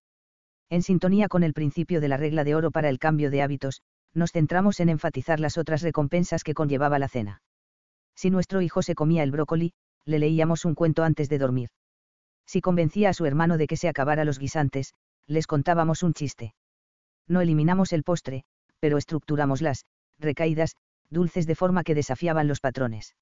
En 0.69 0.83
sintonía 0.83 1.29
con 1.29 1.43
el 1.43 1.53
principio 1.53 2.01
de 2.01 2.09
la 2.09 2.17
regla 2.17 2.45
de 2.45 2.55
oro 2.55 2.71
para 2.71 2.89
el 2.89 2.99
cambio 2.99 3.31
de 3.31 3.43
hábitos, 3.43 3.83
nos 4.15 4.33
centramos 4.33 4.81
en 4.81 4.89
enfatizar 4.89 5.41
las 5.41 5.59
otras 5.59 5.83
recompensas 5.83 6.45
que 6.45 6.55
conllevaba 6.55 6.99
la 6.99 7.09
cena. 7.09 7.43
Si 8.17 8.31
nuestro 8.31 8.61
hijo 8.61 8.83
se 8.83 8.95
comía 8.95 9.23
el 9.23 9.31
brócoli, 9.31 9.73
le 10.05 10.19
leíamos 10.19 10.65
un 10.65 10.75
cuento 10.75 11.05
antes 11.05 11.29
de 11.29 11.39
dormir. 11.39 11.71
Si 12.47 12.61
convencía 12.61 13.11
a 13.11 13.13
su 13.15 13.27
hermano 13.27 13.59
de 13.59 13.67
que 13.67 13.77
se 13.77 13.89
acabara 13.89 14.25
los 14.25 14.39
guisantes, 14.39 14.95
les 15.27 15.47
contábamos 15.47 16.03
un 16.03 16.15
chiste. 16.15 16.55
No 17.29 17.41
eliminamos 17.41 17.93
el 17.93 18.03
postre, 18.03 18.45
pero 18.81 18.99
estructuramos 18.99 19.63
las 19.63 19.85
recaídas 20.19 20.75
dulces 21.11 21.47
de 21.47 21.55
forma 21.55 21.85
que 21.85 21.95
desafiaban 21.95 22.49
los 22.49 22.61
patrones. 22.61 23.15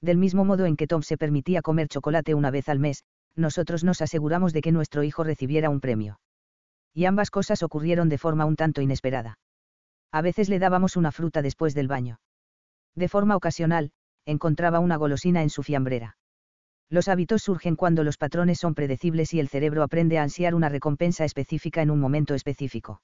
Del 0.00 0.18
mismo 0.18 0.44
modo 0.44 0.66
en 0.66 0.76
que 0.76 0.86
Tom 0.86 1.02
se 1.02 1.16
permitía 1.16 1.62
comer 1.62 1.88
chocolate 1.88 2.34
una 2.34 2.50
vez 2.50 2.68
al 2.68 2.78
mes, 2.78 3.04
nosotros 3.34 3.84
nos 3.84 4.02
aseguramos 4.02 4.52
de 4.52 4.60
que 4.60 4.72
nuestro 4.72 5.02
hijo 5.02 5.24
recibiera 5.24 5.70
un 5.70 5.80
premio. 5.80 6.20
Y 6.94 7.06
ambas 7.06 7.30
cosas 7.30 7.62
ocurrieron 7.62 8.08
de 8.08 8.18
forma 8.18 8.44
un 8.44 8.56
tanto 8.56 8.82
inesperada. 8.82 9.38
A 10.12 10.20
veces 10.20 10.48
le 10.48 10.58
dábamos 10.58 10.96
una 10.96 11.10
fruta 11.10 11.40
después 11.40 11.74
del 11.74 11.88
baño. 11.88 12.20
De 12.94 13.08
forma 13.08 13.34
ocasional, 13.34 13.92
encontraba 14.26 14.78
una 14.78 14.96
golosina 14.96 15.42
en 15.42 15.50
su 15.50 15.62
fiambrera. 15.62 16.18
Los 16.90 17.08
hábitos 17.08 17.42
surgen 17.42 17.74
cuando 17.74 18.04
los 18.04 18.18
patrones 18.18 18.58
son 18.58 18.74
predecibles 18.74 19.32
y 19.32 19.40
el 19.40 19.48
cerebro 19.48 19.82
aprende 19.82 20.18
a 20.18 20.22
ansiar 20.22 20.54
una 20.54 20.68
recompensa 20.68 21.24
específica 21.24 21.80
en 21.80 21.90
un 21.90 21.98
momento 21.98 22.34
específico. 22.34 23.00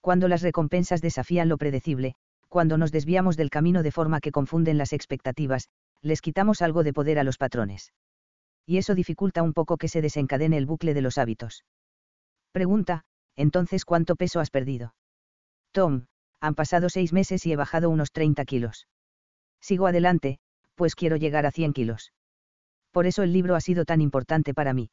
Cuando 0.00 0.26
las 0.26 0.42
recompensas 0.42 1.00
desafían 1.00 1.48
lo 1.48 1.56
predecible, 1.56 2.16
cuando 2.48 2.76
nos 2.76 2.90
desviamos 2.90 3.36
del 3.36 3.50
camino 3.50 3.84
de 3.84 3.92
forma 3.92 4.20
que 4.20 4.32
confunden 4.32 4.78
las 4.78 4.92
expectativas, 4.92 5.68
les 6.02 6.20
quitamos 6.20 6.60
algo 6.60 6.82
de 6.82 6.92
poder 6.92 7.20
a 7.20 7.24
los 7.24 7.38
patrones. 7.38 7.92
Y 8.66 8.78
eso 8.78 8.96
dificulta 8.96 9.42
un 9.42 9.52
poco 9.52 9.76
que 9.76 9.88
se 9.88 10.02
desencadene 10.02 10.56
el 10.56 10.66
bucle 10.66 10.94
de 10.94 11.02
los 11.02 11.16
hábitos. 11.16 11.64
Pregunta, 12.50 13.04
entonces 13.36 13.84
¿cuánto 13.84 14.16
peso 14.16 14.40
has 14.40 14.50
perdido? 14.50 14.94
Tom, 15.72 16.06
han 16.40 16.54
pasado 16.54 16.88
seis 16.88 17.12
meses 17.12 17.46
y 17.46 17.52
he 17.52 17.56
bajado 17.56 17.90
unos 17.90 18.12
30 18.12 18.44
kilos. 18.44 18.86
Sigo 19.60 19.86
adelante, 19.86 20.38
pues 20.74 20.94
quiero 20.94 21.16
llegar 21.16 21.46
a 21.46 21.50
100 21.50 21.72
kilos. 21.72 22.12
Por 22.90 23.06
eso 23.06 23.22
el 23.22 23.32
libro 23.32 23.56
ha 23.56 23.60
sido 23.60 23.84
tan 23.84 24.00
importante 24.00 24.54
para 24.54 24.72
mí. 24.74 24.90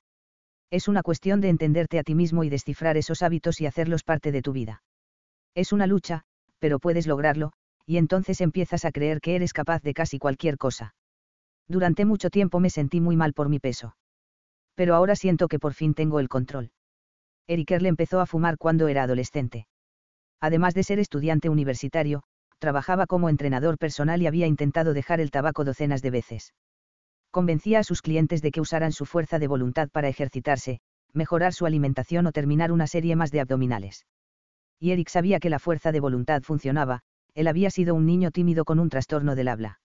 Es 0.72 0.88
una 0.88 1.04
cuestión 1.04 1.42
de 1.42 1.50
entenderte 1.50 2.00
a 2.00 2.04
ti 2.04 2.16
mismo 2.16 2.44
y 2.44 2.50
descifrar 2.50 2.98
esos 2.98 3.22
hábitos 3.22 3.60
y 3.60 3.66
hacerlos 3.66 4.04
parte 4.04 4.32
de 4.32 4.42
tu 4.42 4.54
vida. 4.54 4.84
Es 5.54 5.74
una 5.74 5.88
lucha, 5.88 6.24
pero 6.60 6.80
puedes 6.80 7.08
lograrlo, 7.08 7.52
y 7.86 7.98
entonces 7.98 8.40
empiezas 8.40 8.86
a 8.86 8.92
creer 8.92 9.20
que 9.20 9.36
eres 9.36 9.52
capaz 9.52 9.82
de 9.82 9.94
casi 9.94 10.18
cualquier 10.18 10.58
cosa. 10.58 10.96
Durante 11.68 12.06
mucho 12.06 12.30
tiempo 12.30 12.60
me 12.60 12.70
sentí 12.70 13.02
muy 13.02 13.18
mal 13.18 13.34
por 13.34 13.50
mi 13.50 13.60
peso. 13.60 13.96
Pero 14.76 14.96
ahora 14.96 15.16
siento 15.16 15.48
que 15.48 15.60
por 15.60 15.74
fin 15.74 15.94
tengo 15.94 16.20
el 16.20 16.30
control. 16.30 16.72
Eric 17.48 17.72
Erle 17.72 17.90
empezó 17.90 18.22
a 18.22 18.26
fumar 18.26 18.58
cuando 18.58 18.88
era 18.88 19.04
adolescente. 19.04 19.68
Además 20.42 20.74
de 20.74 20.84
ser 20.84 21.00
estudiante 21.00 21.50
universitario, 21.50 22.24
trabajaba 22.58 23.06
como 23.06 23.30
entrenador 23.30 23.78
personal 23.78 24.22
y 24.22 24.28
había 24.28 24.48
intentado 24.48 24.94
dejar 24.94 25.22
el 25.22 25.32
tabaco 25.32 25.64
docenas 25.64 26.02
de 26.02 26.12
veces. 26.12 26.54
Convencía 27.30 27.80
a 27.80 27.84
sus 27.84 28.02
clientes 28.02 28.42
de 28.42 28.52
que 28.52 28.60
usaran 28.60 28.92
su 28.92 29.06
fuerza 29.06 29.40
de 29.40 29.48
voluntad 29.48 29.90
para 29.90 30.10
ejercitarse, 30.10 30.80
mejorar 31.14 31.54
su 31.54 31.66
alimentación 31.66 32.26
o 32.26 32.32
terminar 32.32 32.72
una 32.72 32.88
serie 32.88 33.16
más 33.16 33.32
de 33.32 33.40
abdominales. 33.40 34.06
Y 34.80 34.92
Eric 34.92 35.10
sabía 35.10 35.40
que 35.40 35.50
la 35.50 35.60
fuerza 35.60 35.92
de 35.92 36.00
voluntad 36.00 36.42
funcionaba, 36.42 37.02
él 37.36 37.48
había 37.48 37.70
sido 37.70 37.96
un 37.96 38.06
niño 38.06 38.32
tímido 38.32 38.66
con 38.66 38.80
un 38.80 38.90
trastorno 38.90 39.36
del 39.36 39.48
habla. 39.48 39.80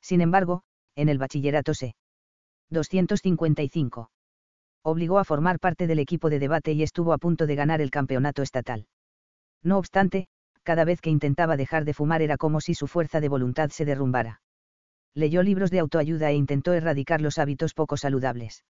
Sin 0.00 0.20
embargo, 0.20 0.62
en 0.94 1.08
el 1.08 1.18
bachillerato 1.18 1.74
C. 1.74 1.94
255. 2.70 4.10
Obligó 4.82 5.18
a 5.18 5.24
formar 5.24 5.58
parte 5.58 5.86
del 5.86 5.98
equipo 5.98 6.30
de 6.30 6.38
debate 6.38 6.72
y 6.72 6.82
estuvo 6.82 7.12
a 7.12 7.18
punto 7.18 7.46
de 7.46 7.56
ganar 7.56 7.80
el 7.80 7.90
campeonato 7.90 8.42
estatal. 8.42 8.86
No 9.62 9.78
obstante, 9.78 10.26
cada 10.62 10.84
vez 10.84 11.00
que 11.00 11.10
intentaba 11.10 11.56
dejar 11.56 11.84
de 11.84 11.94
fumar 11.94 12.22
era 12.22 12.36
como 12.36 12.60
si 12.60 12.74
su 12.74 12.86
fuerza 12.86 13.20
de 13.20 13.28
voluntad 13.28 13.70
se 13.70 13.84
derrumbara. 13.84 14.40
Leyó 15.14 15.42
libros 15.42 15.70
de 15.70 15.80
autoayuda 15.80 16.30
e 16.30 16.34
intentó 16.34 16.72
erradicar 16.72 17.20
los 17.20 17.38
hábitos 17.38 17.74
poco 17.74 17.96
saludables. 17.96 18.64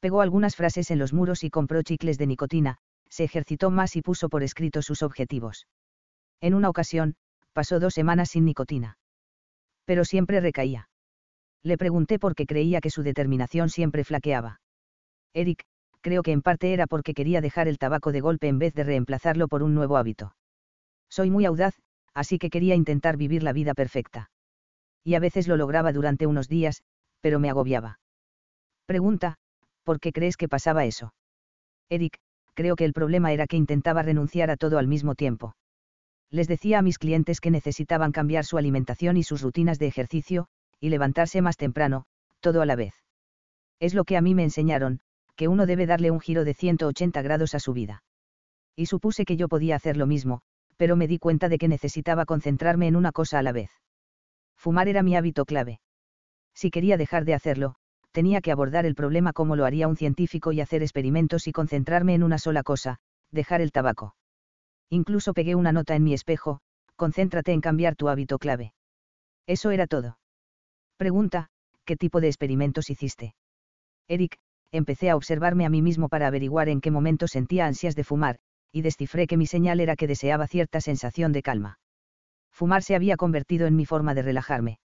Pegó 0.00 0.20
algunas 0.20 0.56
frases 0.56 0.90
en 0.90 0.98
los 0.98 1.12
muros 1.12 1.44
y 1.44 1.50
compró 1.50 1.82
chicles 1.82 2.18
de 2.18 2.26
nicotina, 2.26 2.78
se 3.08 3.24
ejercitó 3.24 3.70
más 3.70 3.96
y 3.96 4.02
puso 4.02 4.28
por 4.28 4.42
escrito 4.42 4.82
sus 4.82 5.02
objetivos. 5.02 5.66
En 6.40 6.54
una 6.54 6.68
ocasión, 6.68 7.16
pasó 7.52 7.80
dos 7.80 7.94
semanas 7.94 8.30
sin 8.30 8.44
nicotina. 8.44 8.98
Pero 9.84 10.04
siempre 10.04 10.40
recaía. 10.40 10.88
Le 11.62 11.76
pregunté 11.76 12.18
por 12.18 12.34
qué 12.34 12.46
creía 12.46 12.80
que 12.80 12.90
su 12.90 13.02
determinación 13.02 13.68
siempre 13.68 14.04
flaqueaba. 14.04 14.60
Eric, 15.34 15.64
creo 16.00 16.22
que 16.22 16.32
en 16.32 16.42
parte 16.42 16.72
era 16.72 16.86
porque 16.86 17.14
quería 17.14 17.40
dejar 17.40 17.68
el 17.68 17.78
tabaco 17.78 18.12
de 18.12 18.20
golpe 18.20 18.48
en 18.48 18.58
vez 18.58 18.74
de 18.74 18.84
reemplazarlo 18.84 19.48
por 19.48 19.62
un 19.62 19.74
nuevo 19.74 19.96
hábito. 19.96 20.34
Soy 21.08 21.30
muy 21.30 21.44
audaz, 21.44 21.74
así 22.14 22.38
que 22.38 22.50
quería 22.50 22.74
intentar 22.74 23.16
vivir 23.16 23.42
la 23.42 23.52
vida 23.52 23.74
perfecta. 23.74 24.30
Y 25.04 25.14
a 25.14 25.20
veces 25.20 25.48
lo 25.48 25.56
lograba 25.56 25.92
durante 25.92 26.26
unos 26.26 26.48
días, 26.48 26.82
pero 27.20 27.38
me 27.38 27.50
agobiaba. 27.50 28.00
Pregunta, 28.86 29.36
¿por 29.84 30.00
qué 30.00 30.12
crees 30.12 30.36
que 30.36 30.48
pasaba 30.48 30.84
eso? 30.84 31.14
Eric, 31.88 32.18
creo 32.54 32.76
que 32.76 32.84
el 32.84 32.92
problema 32.92 33.32
era 33.32 33.46
que 33.46 33.56
intentaba 33.56 34.02
renunciar 34.02 34.50
a 34.50 34.56
todo 34.56 34.78
al 34.78 34.88
mismo 34.88 35.14
tiempo. 35.14 35.54
Les 36.30 36.48
decía 36.48 36.78
a 36.78 36.82
mis 36.82 36.98
clientes 36.98 37.40
que 37.40 37.50
necesitaban 37.50 38.12
cambiar 38.12 38.44
su 38.44 38.58
alimentación 38.58 39.16
y 39.16 39.22
sus 39.22 39.40
rutinas 39.40 39.78
de 39.78 39.86
ejercicio, 39.86 40.46
y 40.80 40.90
levantarse 40.90 41.40
más 41.40 41.56
temprano, 41.56 42.04
todo 42.40 42.60
a 42.60 42.66
la 42.66 42.76
vez. 42.76 42.94
Es 43.80 43.94
lo 43.94 44.04
que 44.04 44.16
a 44.16 44.20
mí 44.20 44.34
me 44.34 44.44
enseñaron, 44.44 45.00
que 45.38 45.46
uno 45.46 45.66
debe 45.66 45.86
darle 45.86 46.10
un 46.10 46.18
giro 46.18 46.44
de 46.44 46.52
180 46.52 47.22
grados 47.22 47.54
a 47.54 47.60
su 47.60 47.72
vida. 47.72 48.02
Y 48.74 48.86
supuse 48.86 49.24
que 49.24 49.36
yo 49.36 49.46
podía 49.46 49.76
hacer 49.76 49.96
lo 49.96 50.04
mismo, 50.04 50.40
pero 50.76 50.96
me 50.96 51.06
di 51.06 51.20
cuenta 51.20 51.48
de 51.48 51.58
que 51.58 51.68
necesitaba 51.68 52.26
concentrarme 52.26 52.88
en 52.88 52.96
una 52.96 53.12
cosa 53.12 53.38
a 53.38 53.42
la 53.44 53.52
vez. 53.52 53.70
Fumar 54.56 54.88
era 54.88 55.04
mi 55.04 55.14
hábito 55.14 55.44
clave. 55.44 55.78
Si 56.54 56.72
quería 56.72 56.96
dejar 56.96 57.24
de 57.24 57.34
hacerlo, 57.34 57.76
tenía 58.10 58.40
que 58.40 58.50
abordar 58.50 58.84
el 58.84 58.96
problema 58.96 59.32
como 59.32 59.54
lo 59.54 59.64
haría 59.64 59.86
un 59.86 59.96
científico 59.96 60.50
y 60.50 60.60
hacer 60.60 60.82
experimentos 60.82 61.46
y 61.46 61.52
concentrarme 61.52 62.14
en 62.14 62.24
una 62.24 62.38
sola 62.38 62.64
cosa, 62.64 62.98
dejar 63.30 63.60
el 63.60 63.70
tabaco. 63.70 64.16
Incluso 64.90 65.34
pegué 65.34 65.54
una 65.54 65.70
nota 65.70 65.94
en 65.94 66.02
mi 66.02 66.14
espejo, 66.14 66.58
concéntrate 66.96 67.52
en 67.52 67.60
cambiar 67.60 67.94
tu 67.94 68.08
hábito 68.08 68.40
clave. 68.40 68.72
Eso 69.46 69.70
era 69.70 69.86
todo. 69.86 70.18
Pregunta, 70.96 71.50
¿qué 71.84 71.96
tipo 71.96 72.20
de 72.20 72.26
experimentos 72.26 72.90
hiciste? 72.90 73.36
Eric, 74.08 74.36
empecé 74.72 75.10
a 75.10 75.16
observarme 75.16 75.64
a 75.66 75.70
mí 75.70 75.82
mismo 75.82 76.08
para 76.08 76.26
averiguar 76.26 76.68
en 76.68 76.80
qué 76.80 76.90
momento 76.90 77.28
sentía 77.28 77.66
ansias 77.66 77.94
de 77.96 78.04
fumar, 78.04 78.38
y 78.72 78.82
descifré 78.82 79.26
que 79.26 79.36
mi 79.36 79.46
señal 79.46 79.80
era 79.80 79.96
que 79.96 80.06
deseaba 80.06 80.46
cierta 80.46 80.80
sensación 80.80 81.32
de 81.32 81.42
calma. 81.42 81.78
Fumar 82.52 82.82
se 82.82 82.94
había 82.94 83.16
convertido 83.16 83.66
en 83.66 83.76
mi 83.76 83.86
forma 83.86 84.14
de 84.14 84.22
relajarme. 84.22 84.78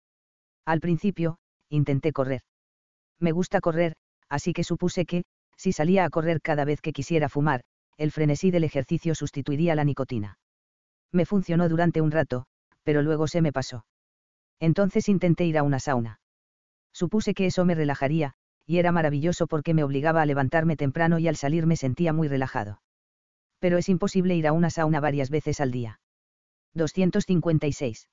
Al 0.65 0.79
principio, 0.79 1.37
intenté 1.69 2.11
correr. 2.11 2.41
Me 3.19 3.31
gusta 3.31 3.61
correr, 3.61 3.95
así 4.29 4.53
que 4.53 4.63
supuse 4.63 5.05
que, 5.05 5.23
si 5.57 5.71
salía 5.71 6.05
a 6.05 6.09
correr 6.09 6.41
cada 6.41 6.65
vez 6.65 6.81
que 6.81 6.91
quisiera 6.91 7.29
fumar, 7.29 7.61
el 7.97 8.11
frenesí 8.11 8.51
del 8.51 8.63
ejercicio 8.63 9.15
sustituiría 9.15 9.75
la 9.75 9.83
nicotina. 9.83 10.37
Me 11.11 11.25
funcionó 11.25 11.69
durante 11.69 12.01
un 12.01 12.11
rato, 12.11 12.45
pero 12.83 13.01
luego 13.01 13.27
se 13.27 13.41
me 13.41 13.51
pasó. 13.51 13.85
Entonces 14.59 15.09
intenté 15.09 15.45
ir 15.45 15.57
a 15.57 15.63
una 15.63 15.79
sauna. 15.79 16.19
Supuse 16.93 17.33
que 17.33 17.45
eso 17.45 17.63
me 17.65 17.75
relajaría, 17.75 18.33
y 18.65 18.77
era 18.77 18.91
maravilloso 18.91 19.47
porque 19.47 19.73
me 19.73 19.83
obligaba 19.83 20.21
a 20.21 20.25
levantarme 20.25 20.75
temprano 20.75 21.19
y 21.19 21.27
al 21.27 21.35
salir 21.35 21.65
me 21.65 21.75
sentía 21.75 22.13
muy 22.13 22.27
relajado 22.27 22.79
pero 23.61 23.77
es 23.77 23.87
imposible 23.89 24.35
ir 24.35 24.47
a 24.47 24.53
una 24.53 24.71
sauna 24.71 24.99
varias 24.99 25.29
veces 25.29 25.61
al 25.61 25.71
día. 25.71 25.99
256. 26.73 28.09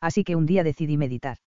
Así 0.00 0.22
que 0.22 0.36
un 0.36 0.46
día 0.46 0.62
decidí 0.62 0.96
meditar. 0.96 1.38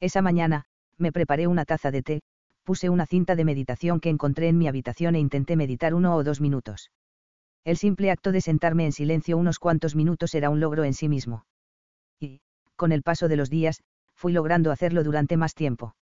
Esa 0.00 0.22
mañana, 0.22 0.64
me 0.96 1.12
preparé 1.12 1.46
una 1.46 1.66
taza 1.66 1.90
de 1.90 2.02
té, 2.02 2.22
puse 2.64 2.88
una 2.88 3.04
cinta 3.04 3.36
de 3.36 3.44
meditación 3.44 4.00
que 4.00 4.08
encontré 4.08 4.48
en 4.48 4.56
mi 4.56 4.66
habitación 4.66 5.14
e 5.14 5.20
intenté 5.20 5.56
meditar 5.56 5.92
uno 5.94 6.16
o 6.16 6.24
dos 6.24 6.40
minutos. 6.40 6.90
El 7.64 7.76
simple 7.76 8.10
acto 8.10 8.32
de 8.32 8.40
sentarme 8.40 8.86
en 8.86 8.92
silencio 8.92 9.36
unos 9.36 9.58
cuantos 9.58 9.94
minutos 9.94 10.34
era 10.34 10.48
un 10.48 10.60
logro 10.60 10.84
en 10.84 10.94
sí 10.94 11.08
mismo. 11.08 11.44
Y, 12.18 12.40
con 12.76 12.92
el 12.92 13.02
paso 13.02 13.28
de 13.28 13.36
los 13.36 13.50
días, 13.50 13.82
fui 14.14 14.32
logrando 14.32 14.72
hacerlo 14.72 15.04
durante 15.04 15.36
más 15.36 15.54
tiempo. 15.54 15.96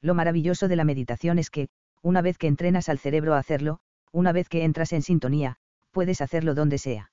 Lo 0.00 0.14
maravilloso 0.14 0.68
de 0.68 0.76
la 0.76 0.84
meditación 0.84 1.38
es 1.38 1.50
que, 1.50 1.68
una 2.02 2.22
vez 2.22 2.38
que 2.38 2.46
entrenas 2.46 2.88
al 2.88 2.98
cerebro 2.98 3.34
a 3.34 3.38
hacerlo, 3.38 3.80
una 4.12 4.32
vez 4.32 4.48
que 4.48 4.64
entras 4.64 4.92
en 4.92 5.02
sintonía, 5.02 5.56
puedes 5.90 6.20
hacerlo 6.20 6.54
donde 6.54 6.78
sea. 6.78 7.10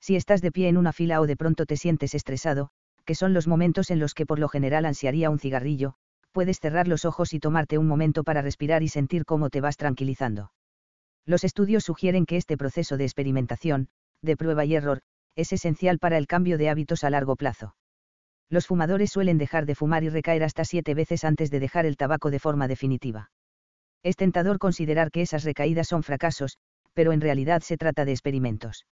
Si 0.00 0.16
estás 0.16 0.42
de 0.42 0.52
pie 0.52 0.68
en 0.68 0.76
una 0.76 0.92
fila 0.92 1.20
o 1.20 1.26
de 1.26 1.36
pronto 1.36 1.66
te 1.66 1.76
sientes 1.76 2.14
estresado, 2.14 2.70
que 3.04 3.14
son 3.14 3.32
los 3.32 3.46
momentos 3.46 3.90
en 3.90 3.98
los 3.98 4.14
que 4.14 4.26
por 4.26 4.38
lo 4.38 4.48
general 4.48 4.84
ansiaría 4.84 5.30
un 5.30 5.38
cigarrillo, 5.38 5.94
puedes 6.32 6.60
cerrar 6.60 6.88
los 6.88 7.04
ojos 7.04 7.34
y 7.34 7.40
tomarte 7.40 7.78
un 7.78 7.86
momento 7.86 8.24
para 8.24 8.42
respirar 8.42 8.82
y 8.82 8.88
sentir 8.88 9.24
cómo 9.24 9.50
te 9.50 9.60
vas 9.60 9.76
tranquilizando. 9.76 10.52
Los 11.24 11.44
estudios 11.44 11.84
sugieren 11.84 12.26
que 12.26 12.36
este 12.36 12.56
proceso 12.56 12.96
de 12.96 13.04
experimentación, 13.04 13.88
de 14.22 14.36
prueba 14.36 14.64
y 14.64 14.74
error, 14.74 15.02
es 15.36 15.52
esencial 15.52 15.98
para 15.98 16.18
el 16.18 16.26
cambio 16.26 16.58
de 16.58 16.68
hábitos 16.68 17.04
a 17.04 17.10
largo 17.10 17.36
plazo. 17.36 17.74
Los 18.48 18.66
fumadores 18.66 19.10
suelen 19.10 19.38
dejar 19.38 19.66
de 19.66 19.74
fumar 19.74 20.04
y 20.04 20.08
recaer 20.08 20.44
hasta 20.44 20.64
siete 20.64 20.94
veces 20.94 21.24
antes 21.24 21.50
de 21.50 21.60
dejar 21.60 21.86
el 21.86 21.96
tabaco 21.96 22.30
de 22.30 22.38
forma 22.38 22.68
definitiva. 22.68 23.30
Es 24.02 24.16
tentador 24.16 24.58
considerar 24.58 25.10
que 25.10 25.22
esas 25.22 25.44
recaídas 25.44 25.88
son 25.88 26.02
fracasos, 26.02 26.58
pero 26.92 27.12
en 27.12 27.20
realidad 27.20 27.62
se 27.62 27.76
trata 27.76 28.04
de 28.04 28.12
experimentos. 28.12 28.86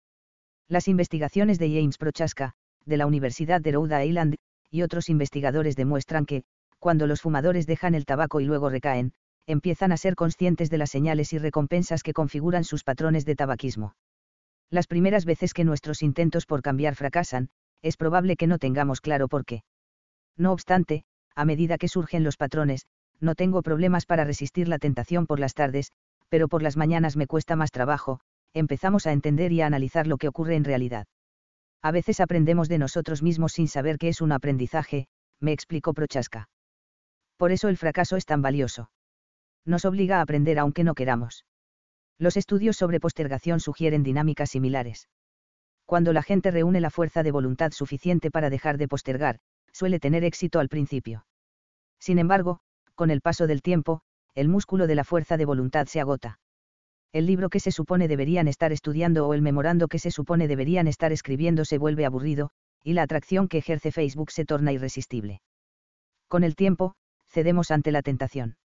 Las 0.69 0.89
investigaciones 0.89 1.59
de 1.59 1.69
James 1.69 1.99
Prochaska, 1.99 2.53
de 2.87 2.97
la 2.97 3.07
Universidad 3.07 3.61
de 3.61 3.73
Rhode 3.73 4.07
Island, 4.07 4.37
y 4.71 4.83
otros 4.83 5.09
investigadores 5.09 5.77
demuestran 5.77 6.27
que, 6.27 6.45
cuando 6.79 7.07
los 7.07 7.21
fumadores 7.21 7.67
dejan 7.67 7.95
el 7.95 8.07
tabaco 8.07 8.41
y 8.41 8.45
luego 8.45 8.71
recaen, 8.71 9.13
empiezan 9.47 9.93
a 9.93 9.97
ser 9.97 10.15
conscientes 10.15 10.71
de 10.71 10.79
las 10.79 10.91
señales 10.91 11.33
y 11.33 11.39
recompensas 11.39 12.03
que 12.03 12.13
configuran 12.13 12.65
sus 12.65 12.85
patrones 12.85 13.25
de 13.25 13.35
tabaquismo. 13.35 13.97
Las 14.71 14.87
primeras 14.87 15.25
veces 15.25 15.53
que 15.53 15.65
nuestros 15.65 16.03
intentos 16.03 16.47
por 16.47 16.63
cambiar 16.63 16.95
fracasan, 16.95 17.49
es 17.83 17.97
probable 17.97 18.37
que 18.37 18.47
no 18.47 18.59
tengamos 18.59 19.01
claro 19.01 19.29
por 19.29 19.45
qué. 19.45 19.63
No 20.37 20.53
obstante, 20.53 21.05
a 21.35 21.45
medida 21.45 21.79
que 21.79 21.89
surgen 21.89 22.25
los 22.25 22.37
patrones, 22.37 22.87
no 23.21 23.35
tengo 23.35 23.63
problemas 23.63 24.07
para 24.07 24.25
resistir 24.25 24.69
la 24.69 24.79
tentación 24.79 25.27
por 25.27 25.41
las 25.41 25.55
tardes, 25.55 25.93
pero 26.29 26.49
por 26.49 26.63
las 26.63 26.77
mañanas 26.77 27.17
me 27.17 27.27
cuesta 27.27 27.57
más 27.57 27.71
trabajo, 27.71 28.21
empezamos 28.55 29.07
a 29.07 29.13
entender 29.13 29.53
y 29.53 29.61
a 29.61 29.67
analizar 29.67 30.07
lo 30.07 30.17
que 30.17 30.29
ocurre 30.29 30.57
en 30.57 30.65
realidad. 30.65 31.07
A 31.83 31.93
veces 31.93 32.21
aprendemos 32.21 32.69
de 32.69 32.79
nosotros 32.79 33.23
mismos 33.23 33.53
sin 33.53 33.69
saber 33.69 33.99
qué 33.99 34.09
es 34.09 34.21
un 34.21 34.33
aprendizaje, 34.33 35.07
me 35.41 35.53
explicó 35.53 35.95
Prochaska. 35.95 36.49
Por 37.37 37.53
eso 37.53 37.69
el 37.69 37.79
fracaso 37.79 38.17
es 38.17 38.27
tan 38.27 38.43
valioso. 38.43 38.91
Nos 39.65 39.85
obliga 39.85 40.19
a 40.19 40.23
aprender 40.23 40.59
aunque 40.59 40.85
no 40.85 40.95
queramos. 40.95 41.47
Los 42.19 42.37
estudios 42.37 42.77
sobre 42.77 43.01
postergación 43.01 43.61
sugieren 43.61 44.03
dinámicas 44.03 44.51
similares. 44.51 45.09
Cuando 45.91 46.13
la 46.13 46.23
gente 46.23 46.53
reúne 46.53 46.81
la 46.81 46.91
fuerza 46.91 47.25
de 47.25 47.33
voluntad 47.33 47.73
suficiente 47.73 48.31
para 48.31 48.49
dejar 48.49 48.79
de 48.79 48.87
postergar, 48.87 49.41
suele 49.73 49.99
tener 49.99 50.23
éxito 50.23 50.61
al 50.61 50.69
principio. 50.69 51.27
Sin 51.99 52.21
embargo, 52.21 52.61
con 52.95 53.11
el 53.11 53.21
paso 53.21 53.49
del 53.49 53.61
tiempo, 53.61 54.01
el 54.37 54.49
músculo 54.49 54.87
de 54.87 54.95
la 54.95 55.03
fuerza 55.03 55.37
de 55.37 55.47
voluntad 55.47 55.89
se 55.89 55.99
agota. 55.99 56.39
El 57.11 57.27
libro 57.27 57.51
que 57.51 57.59
se 57.59 57.73
supone 57.73 58.07
deberían 58.07 58.47
estar 58.47 58.71
estudiando 58.71 59.27
o 59.27 59.35
el 59.35 59.43
memorando 59.43 59.89
que 59.89 59.99
se 59.99 60.13
supone 60.13 60.47
deberían 60.47 60.87
estar 60.87 61.11
escribiendo 61.11 61.65
se 61.65 61.79
vuelve 61.79 62.07
aburrido, 62.07 62.51
y 62.85 62.93
la 62.93 63.03
atracción 63.03 63.49
que 63.49 63.59
ejerce 63.59 63.91
Facebook 63.91 64.31
se 64.31 64.45
torna 64.45 64.71
irresistible. 64.71 65.43
Con 66.29 66.45
el 66.45 66.55
tiempo, 66.55 66.95
cedemos 67.27 67.73
ante 67.73 67.91
la 67.91 68.03
tentación. 68.03 68.57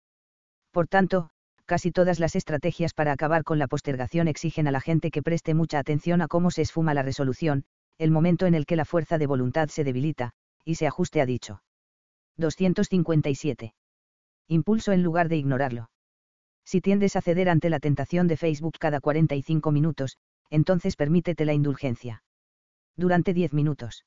Por 0.73 0.89
tanto, 0.89 1.31
casi 1.67 1.91
todas 1.91 2.21
las 2.21 2.37
estrategias 2.37 2.95
para 2.95 3.13
acabar 3.13 3.45
con 3.45 3.59
la 3.59 3.67
postergación 3.67 4.29
exigen 4.29 4.69
a 4.69 4.73
la 4.73 4.81
gente 4.81 5.11
que 5.11 5.23
preste 5.23 5.55
mucha 5.55 5.79
atención 5.79 6.23
a 6.23 6.29
cómo 6.29 6.51
se 6.51 6.63
esfuma 6.63 6.95
la 6.95 7.03
resolución, 7.03 7.65
el 7.99 8.11
momento 8.11 8.47
en 8.47 8.55
el 8.55 8.67
que 8.67 8.77
la 8.77 8.85
fuerza 8.85 9.19
de 9.19 9.27
voluntad 9.27 9.69
se 9.69 9.85
debilita, 9.85 10.33
y 10.65 10.77
se 10.77 10.87
ajuste 10.87 11.21
a 11.21 11.27
dicho. 11.27 11.63
257. 12.37 13.75
Impulso 14.49 14.93
en 14.93 15.03
lugar 15.03 15.29
de 15.29 15.37
ignorarlo. 15.37 15.91
Si 16.65 16.81
tiendes 16.81 17.17
a 17.17 17.21
ceder 17.21 17.49
ante 17.49 17.71
la 17.71 17.79
tentación 17.79 18.27
de 18.27 18.37
Facebook 18.37 18.75
cada 18.79 19.01
45 19.01 19.71
minutos, 19.71 20.19
entonces 20.51 20.97
permítete 20.97 21.45
la 21.45 21.53
indulgencia. 21.53 22.23
Durante 22.97 23.35
10 23.35 23.53
minutos. 23.53 24.05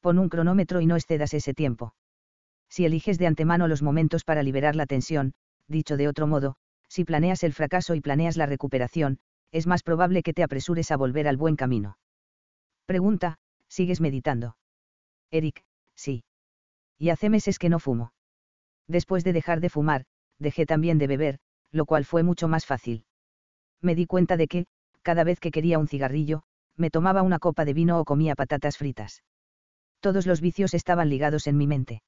Pon 0.00 0.18
un 0.18 0.28
cronómetro 0.28 0.80
y 0.80 0.86
no 0.86 0.96
excedas 0.96 1.34
ese 1.34 1.54
tiempo. 1.54 1.94
Si 2.68 2.84
eliges 2.84 3.18
de 3.18 3.26
antemano 3.26 3.68
los 3.68 3.82
momentos 3.82 4.24
para 4.24 4.42
liberar 4.42 4.76
la 4.76 4.86
tensión, 4.86 5.34
dicho 5.68 5.96
de 5.96 6.08
otro 6.08 6.26
modo, 6.26 6.56
si 6.92 7.06
planeas 7.06 7.42
el 7.42 7.54
fracaso 7.54 7.94
y 7.94 8.02
planeas 8.02 8.36
la 8.36 8.44
recuperación, 8.44 9.18
es 9.50 9.66
más 9.66 9.82
probable 9.82 10.22
que 10.22 10.34
te 10.34 10.42
apresures 10.42 10.90
a 10.90 10.98
volver 10.98 11.26
al 11.26 11.38
buen 11.38 11.56
camino. 11.56 11.96
Pregunta, 12.84 13.38
¿sigues 13.66 14.02
meditando? 14.02 14.58
Eric, 15.30 15.64
sí. 15.94 16.24
Y 16.98 17.08
hace 17.08 17.30
meses 17.30 17.58
que 17.58 17.70
no 17.70 17.78
fumo. 17.78 18.12
Después 18.88 19.24
de 19.24 19.32
dejar 19.32 19.60
de 19.60 19.70
fumar, 19.70 20.04
dejé 20.38 20.66
también 20.66 20.98
de 20.98 21.06
beber, 21.06 21.38
lo 21.70 21.86
cual 21.86 22.04
fue 22.04 22.24
mucho 22.24 22.46
más 22.46 22.66
fácil. 22.66 23.06
Me 23.80 23.94
di 23.94 24.04
cuenta 24.04 24.36
de 24.36 24.46
que, 24.46 24.66
cada 25.00 25.24
vez 25.24 25.40
que 25.40 25.50
quería 25.50 25.78
un 25.78 25.88
cigarrillo, 25.88 26.42
me 26.76 26.90
tomaba 26.90 27.22
una 27.22 27.38
copa 27.38 27.64
de 27.64 27.72
vino 27.72 28.00
o 28.00 28.04
comía 28.04 28.34
patatas 28.34 28.76
fritas. 28.76 29.22
Todos 30.00 30.26
los 30.26 30.42
vicios 30.42 30.74
estaban 30.74 31.08
ligados 31.08 31.46
en 31.46 31.56
mi 31.56 31.66
mente. 31.66 32.02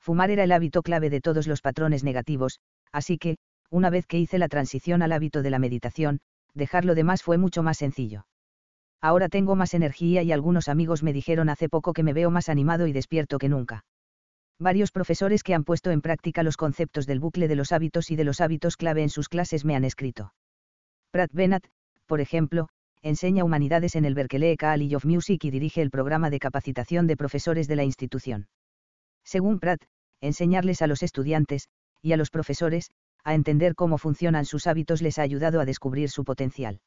Fumar 0.00 0.30
era 0.30 0.44
el 0.44 0.52
hábito 0.52 0.82
clave 0.82 1.10
de 1.10 1.20
todos 1.20 1.46
los 1.46 1.60
patrones 1.60 2.02
negativos, 2.02 2.60
así 2.92 3.18
que, 3.18 3.36
una 3.70 3.90
vez 3.90 4.06
que 4.06 4.18
hice 4.18 4.38
la 4.38 4.48
transición 4.48 5.02
al 5.02 5.12
hábito 5.12 5.42
de 5.42 5.50
la 5.50 5.58
meditación, 5.58 6.20
dejar 6.54 6.84
lo 6.84 6.94
demás 6.94 7.22
fue 7.22 7.38
mucho 7.38 7.62
más 7.62 7.78
sencillo. 7.78 8.26
Ahora 9.00 9.28
tengo 9.28 9.56
más 9.56 9.74
energía 9.74 10.22
y 10.22 10.32
algunos 10.32 10.68
amigos 10.68 11.02
me 11.02 11.12
dijeron 11.12 11.48
hace 11.48 11.68
poco 11.68 11.92
que 11.92 12.02
me 12.02 12.12
veo 12.12 12.30
más 12.30 12.48
animado 12.48 12.86
y 12.86 12.92
despierto 12.92 13.38
que 13.38 13.48
nunca. 13.48 13.84
Varios 14.58 14.90
profesores 14.90 15.42
que 15.42 15.54
han 15.54 15.64
puesto 15.64 15.90
en 15.90 16.00
práctica 16.00 16.42
los 16.42 16.56
conceptos 16.56 17.06
del 17.06 17.20
bucle 17.20 17.46
de 17.46 17.56
los 17.56 17.72
hábitos 17.72 18.10
y 18.10 18.16
de 18.16 18.24
los 18.24 18.40
hábitos 18.40 18.76
clave 18.76 19.02
en 19.02 19.10
sus 19.10 19.28
clases 19.28 19.66
me 19.66 19.76
han 19.76 19.84
escrito. 19.84 20.32
Pratt 21.10 21.30
Bennett, 21.32 21.68
por 22.06 22.20
ejemplo, 22.22 22.68
enseña 23.02 23.44
humanidades 23.44 23.96
en 23.96 24.06
el 24.06 24.14
Berkeley 24.14 24.56
College 24.56 24.96
of 24.96 25.04
Music 25.04 25.44
y 25.44 25.50
dirige 25.50 25.82
el 25.82 25.90
programa 25.90 26.30
de 26.30 26.38
capacitación 26.38 27.06
de 27.06 27.16
profesores 27.16 27.68
de 27.68 27.76
la 27.76 27.84
institución. 27.84 28.48
Según 29.24 29.58
Pratt, 29.58 29.82
enseñarles 30.20 30.80
a 30.80 30.86
los 30.86 31.02
estudiantes, 31.02 31.68
y 32.00 32.12
a 32.12 32.16
los 32.16 32.30
profesores, 32.30 32.90
a 33.26 33.34
entender 33.34 33.74
cómo 33.74 33.98
funcionan 33.98 34.44
sus 34.44 34.68
hábitos 34.68 35.02
les 35.02 35.18
ha 35.18 35.22
ayudado 35.22 35.60
a 35.60 35.64
descubrir 35.64 36.10
su 36.10 36.24
potencial. 36.24 36.78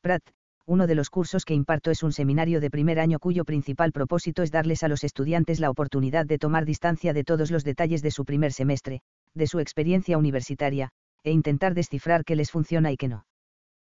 Pratt, 0.00 0.22
uno 0.64 0.86
de 0.86 0.94
los 0.94 1.10
cursos 1.10 1.44
que 1.44 1.52
imparto 1.52 1.90
es 1.90 2.02
un 2.02 2.12
seminario 2.12 2.62
de 2.62 2.70
primer 2.70 2.98
año 2.98 3.18
cuyo 3.18 3.44
principal 3.44 3.92
propósito 3.92 4.42
es 4.42 4.50
darles 4.50 4.82
a 4.82 4.88
los 4.88 5.04
estudiantes 5.04 5.60
la 5.60 5.68
oportunidad 5.68 6.24
de 6.24 6.38
tomar 6.38 6.64
distancia 6.64 7.12
de 7.12 7.22
todos 7.22 7.50
los 7.50 7.64
detalles 7.64 8.00
de 8.00 8.10
su 8.10 8.24
primer 8.24 8.54
semestre, 8.54 9.02
de 9.34 9.46
su 9.46 9.60
experiencia 9.60 10.16
universitaria, 10.16 10.88
e 11.22 11.32
intentar 11.32 11.74
descifrar 11.74 12.24
qué 12.24 12.34
les 12.34 12.50
funciona 12.50 12.90
y 12.90 12.96
qué 12.96 13.08
no. 13.08 13.26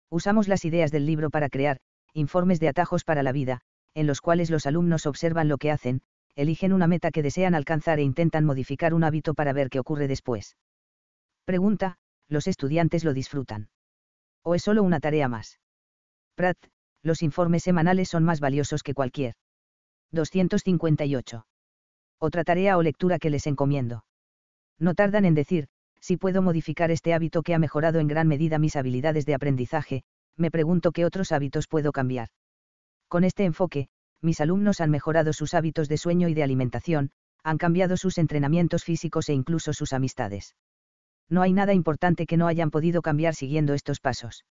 Usamos 0.10 0.50
las 0.50 0.66
ideas 0.66 0.92
del 0.92 1.06
libro 1.06 1.30
para 1.30 1.48
crear, 1.48 1.78
informes 2.14 2.60
de 2.60 2.68
atajos 2.68 3.06
para 3.06 3.24
la 3.24 3.32
vida, 3.32 3.62
en 3.94 4.06
los 4.06 4.20
cuales 4.20 4.50
los 4.50 4.66
alumnos 4.66 5.06
observan 5.06 5.48
lo 5.48 5.58
que 5.58 5.72
hacen, 5.72 6.02
eligen 6.36 6.74
una 6.74 6.88
meta 6.88 7.12
que 7.12 7.24
desean 7.24 7.56
alcanzar 7.56 8.00
e 8.00 8.04
intentan 8.04 8.44
modificar 8.44 8.94
un 8.94 9.06
hábito 9.06 9.34
para 9.34 9.54
ver 9.54 9.70
qué 9.70 9.80
ocurre 9.80 10.10
después. 10.10 10.58
Pregunta, 11.50 11.96
¿los 12.28 12.46
estudiantes 12.46 13.04
lo 13.04 13.12
disfrutan? 13.12 13.70
¿O 14.44 14.54
es 14.54 14.62
solo 14.62 14.84
una 14.84 15.00
tarea 15.00 15.28
más? 15.28 15.60
Pratt, 16.36 16.60
los 17.02 17.24
informes 17.24 17.64
semanales 17.64 18.08
son 18.08 18.24
más 18.24 18.40
valiosos 18.40 18.84
que 18.84 18.94
cualquier. 18.94 19.34
258. 20.12 21.48
Otra 22.20 22.44
tarea 22.44 22.78
o 22.78 22.84
lectura 22.84 23.18
que 23.18 23.32
les 23.32 23.48
encomiendo. 23.48 24.06
No 24.78 24.94
tardan 24.94 25.26
en 25.26 25.34
decir, 25.34 25.70
si 26.00 26.18
puedo 26.18 26.44
modificar 26.44 26.92
este 26.92 27.16
hábito 27.16 27.42
que 27.42 27.56
ha 27.56 27.58
mejorado 27.58 27.98
en 27.98 28.08
gran 28.08 28.28
medida 28.28 28.60
mis 28.60 28.76
habilidades 28.76 29.26
de 29.26 29.34
aprendizaje, 29.34 30.04
me 30.38 30.52
pregunto 30.52 30.92
qué 30.92 31.04
otros 31.04 31.32
hábitos 31.32 31.68
puedo 31.68 31.92
cambiar. 31.92 32.28
Con 33.08 33.24
este 33.24 33.46
enfoque, 33.46 33.88
mis 34.22 34.40
alumnos 34.40 34.82
han 34.82 34.92
mejorado 34.92 35.34
sus 35.34 35.56
hábitos 35.56 35.90
de 35.90 35.98
sueño 35.98 36.28
y 36.28 36.36
de 36.36 36.44
alimentación, 36.44 37.10
han 37.42 37.58
cambiado 37.58 37.98
sus 37.98 38.20
entrenamientos 38.20 38.84
físicos 38.84 39.30
e 39.30 39.34
incluso 39.34 39.74
sus 39.74 39.94
amistades 39.94 40.54
no 41.30 41.42
hay 41.42 41.54
nada 41.54 41.74
importante 41.74 42.26
que 42.26 42.38
no 42.38 42.48
hayan 42.48 42.72
podido 42.72 43.02
cambiar 43.02 43.36
siguiendo 43.36 43.74
estos 43.74 44.00
pasos. 44.00 44.46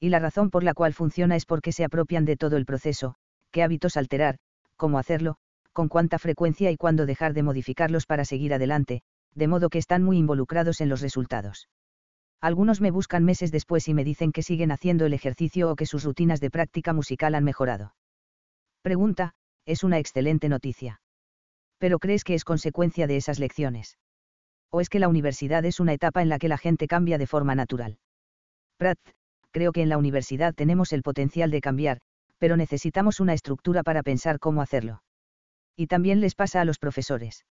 Y 0.00 0.08
la 0.08 0.18
razón 0.18 0.50
por 0.50 0.64
la 0.64 0.74
cual 0.74 0.94
funciona 0.94 1.36
es 1.36 1.46
porque 1.46 1.72
se 1.72 1.84
apropian 1.84 2.24
de 2.24 2.36
todo 2.36 2.56
el 2.56 2.66
proceso, 2.66 3.14
qué 3.50 3.62
hábitos 3.62 3.96
alterar, 3.96 4.38
cómo 4.76 4.98
hacerlo, 4.98 5.36
con 5.72 5.88
cuánta 5.88 6.18
frecuencia 6.18 6.70
y 6.70 6.76
cuándo 6.76 7.06
dejar 7.06 7.34
de 7.34 7.42
modificarlos 7.42 8.06
para 8.06 8.24
seguir 8.24 8.54
adelante, 8.54 9.02
de 9.34 9.48
modo 9.48 9.68
que 9.68 9.78
están 9.78 10.02
muy 10.02 10.18
involucrados 10.18 10.80
en 10.80 10.88
los 10.88 11.00
resultados. 11.00 11.68
Algunos 12.40 12.80
me 12.80 12.90
buscan 12.90 13.24
meses 13.24 13.52
después 13.52 13.86
y 13.88 13.94
me 13.94 14.02
dicen 14.02 14.32
que 14.32 14.42
siguen 14.42 14.72
haciendo 14.72 15.04
el 15.04 15.12
ejercicio 15.12 15.70
o 15.70 15.76
que 15.76 15.86
sus 15.86 16.04
rutinas 16.04 16.40
de 16.40 16.50
práctica 16.50 16.94
musical 16.94 17.34
han 17.34 17.44
mejorado. 17.44 17.94
Pregunta, 18.82 19.34
es 19.66 19.84
una 19.84 19.98
excelente 19.98 20.48
noticia. 20.48 21.02
¿Pero 21.78 21.98
crees 21.98 22.24
que 22.24 22.34
es 22.34 22.44
consecuencia 22.44 23.06
de 23.06 23.16
esas 23.16 23.38
lecciones? 23.38 23.98
O 24.70 24.80
es 24.80 24.88
que 24.88 25.00
la 25.00 25.08
universidad 25.08 25.64
es 25.64 25.80
una 25.80 25.92
etapa 25.92 26.22
en 26.22 26.28
la 26.28 26.38
que 26.38 26.48
la 26.48 26.58
gente 26.58 26.86
cambia 26.86 27.18
de 27.18 27.26
forma 27.26 27.54
natural. 27.54 27.98
Pratt, 28.76 28.98
creo 29.50 29.72
que 29.72 29.82
en 29.82 29.88
la 29.88 29.98
universidad 29.98 30.54
tenemos 30.54 30.92
el 30.92 31.02
potencial 31.02 31.50
de 31.50 31.60
cambiar, 31.60 32.00
pero 32.38 32.56
necesitamos 32.56 33.20
una 33.20 33.34
estructura 33.34 33.82
para 33.82 34.02
pensar 34.02 34.38
cómo 34.38 34.62
hacerlo. 34.62 35.02
Y 35.76 35.86
también 35.86 36.20
les 36.20 36.34
pasa 36.34 36.60
a 36.60 36.64
los 36.64 36.78
profesores. 36.78 37.44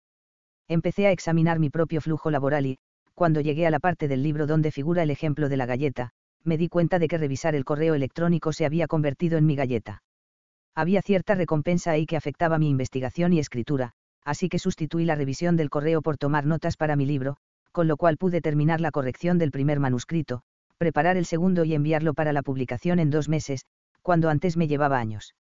Empecé 0.67 1.07
a 1.07 1.11
examinar 1.11 1.60
mi 1.60 1.69
propio 1.69 2.01
flujo 2.01 2.31
laboral 2.31 2.65
y, 2.65 2.77
cuando 3.13 3.42
llegué 3.42 3.67
a 3.67 3.71
la 3.71 3.79
parte 3.79 4.07
del 4.07 4.24
libro 4.24 4.47
donde 4.47 4.71
figura 4.71 5.03
el 5.03 5.11
ejemplo 5.11 5.49
de 5.49 5.57
la 5.57 5.65
galleta, 5.65 6.11
me 6.43 6.57
di 6.57 6.69
cuenta 6.69 6.99
de 6.99 7.07
que 7.07 7.17
revisar 7.17 7.53
el 7.53 7.65
correo 7.65 7.95
electrónico 7.95 8.53
se 8.53 8.65
había 8.65 8.88
convertido 8.88 9.38
en 9.38 9.45
mi 9.45 9.56
galleta. 9.56 10.03
Había 10.75 11.01
cierta 11.01 11.35
recompensa 11.35 11.92
ahí 11.92 12.06
que 12.06 12.15
afectaba 12.15 12.57
mi 12.57 12.69
investigación 12.69 13.33
y 13.33 13.39
escritura, 13.39 13.92
así 14.24 14.49
que 14.49 14.60
sustituí 14.60 15.06
la 15.06 15.15
revisión 15.15 15.56
del 15.56 15.69
correo 15.69 16.01
por 16.01 16.17
tomar 16.17 16.45
notas 16.45 16.77
para 16.77 16.95
mi 16.95 17.06
libro, 17.06 17.38
con 17.71 17.88
lo 17.88 17.97
cual 17.97 18.17
pude 18.17 18.42
terminar 18.42 18.81
la 18.81 18.92
corrección 18.92 19.38
del 19.38 19.51
primer 19.51 19.79
manuscrito, 19.79 20.42
preparar 20.77 21.17
el 21.17 21.25
segundo 21.25 21.65
y 21.65 21.74
enviarlo 21.74 22.13
para 22.13 22.33
la 22.33 22.42
publicación 22.42 22.99
en 22.99 23.10
dos 23.10 23.29
meses, 23.29 23.65
cuando 24.01 24.29
antes 24.29 24.57
me 24.57 24.67
llevaba 24.67 24.97
años. 24.97 25.35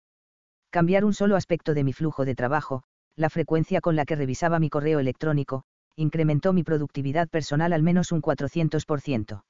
Cambiar 0.69 1.06
un 1.06 1.14
solo 1.14 1.35
aspecto 1.35 1.74
de 1.74 1.83
mi 1.83 1.93
flujo 1.93 2.25
de 2.25 2.35
trabajo, 2.35 2.83
la 3.15 3.29
frecuencia 3.29 3.82
con 3.82 3.96
la 3.96 4.06
que 4.06 4.15
revisaba 4.15 4.60
mi 4.60 4.69
correo 4.69 5.00
electrónico, 5.00 5.64
incrementó 5.96 6.53
mi 6.53 6.64
productividad 6.64 7.28
personal 7.29 7.74
al 7.74 7.83
menos 7.83 8.11
un 8.11 8.21
400%. 8.21 9.43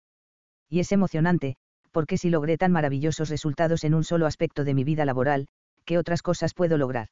Y 0.70 0.80
es 0.80 0.92
emocionante, 0.92 1.56
porque 1.92 2.18
si 2.18 2.30
logré 2.30 2.58
tan 2.58 2.72
maravillosos 2.72 3.30
resultados 3.30 3.84
en 3.84 3.94
un 3.94 4.04
solo 4.04 4.26
aspecto 4.26 4.64
de 4.64 4.74
mi 4.74 4.84
vida 4.84 5.06
laboral, 5.06 5.48
¿qué 5.86 5.98
otras 5.98 6.22
cosas 6.22 6.54
puedo 6.54 6.78
lograr? 6.78 7.10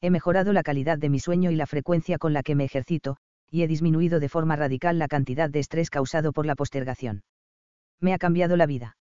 He 0.00 0.10
mejorado 0.10 0.52
la 0.52 0.62
calidad 0.62 0.98
de 0.98 1.08
mi 1.08 1.18
sueño 1.18 1.50
y 1.50 1.56
la 1.56 1.66
frecuencia 1.66 2.18
con 2.18 2.32
la 2.32 2.42
que 2.42 2.54
me 2.54 2.64
ejercito, 2.64 3.16
y 3.50 3.62
he 3.62 3.68
disminuido 3.68 4.20
de 4.20 4.28
forma 4.28 4.56
radical 4.56 4.98
la 4.98 5.08
cantidad 5.08 5.48
de 5.48 5.60
estrés 5.60 5.90
causado 5.90 6.32
por 6.32 6.46
la 6.46 6.54
postergación. 6.54 7.22
Me 8.00 8.12
ha 8.12 8.18
cambiado 8.18 8.56
la 8.56 8.66
vida. 8.66 8.96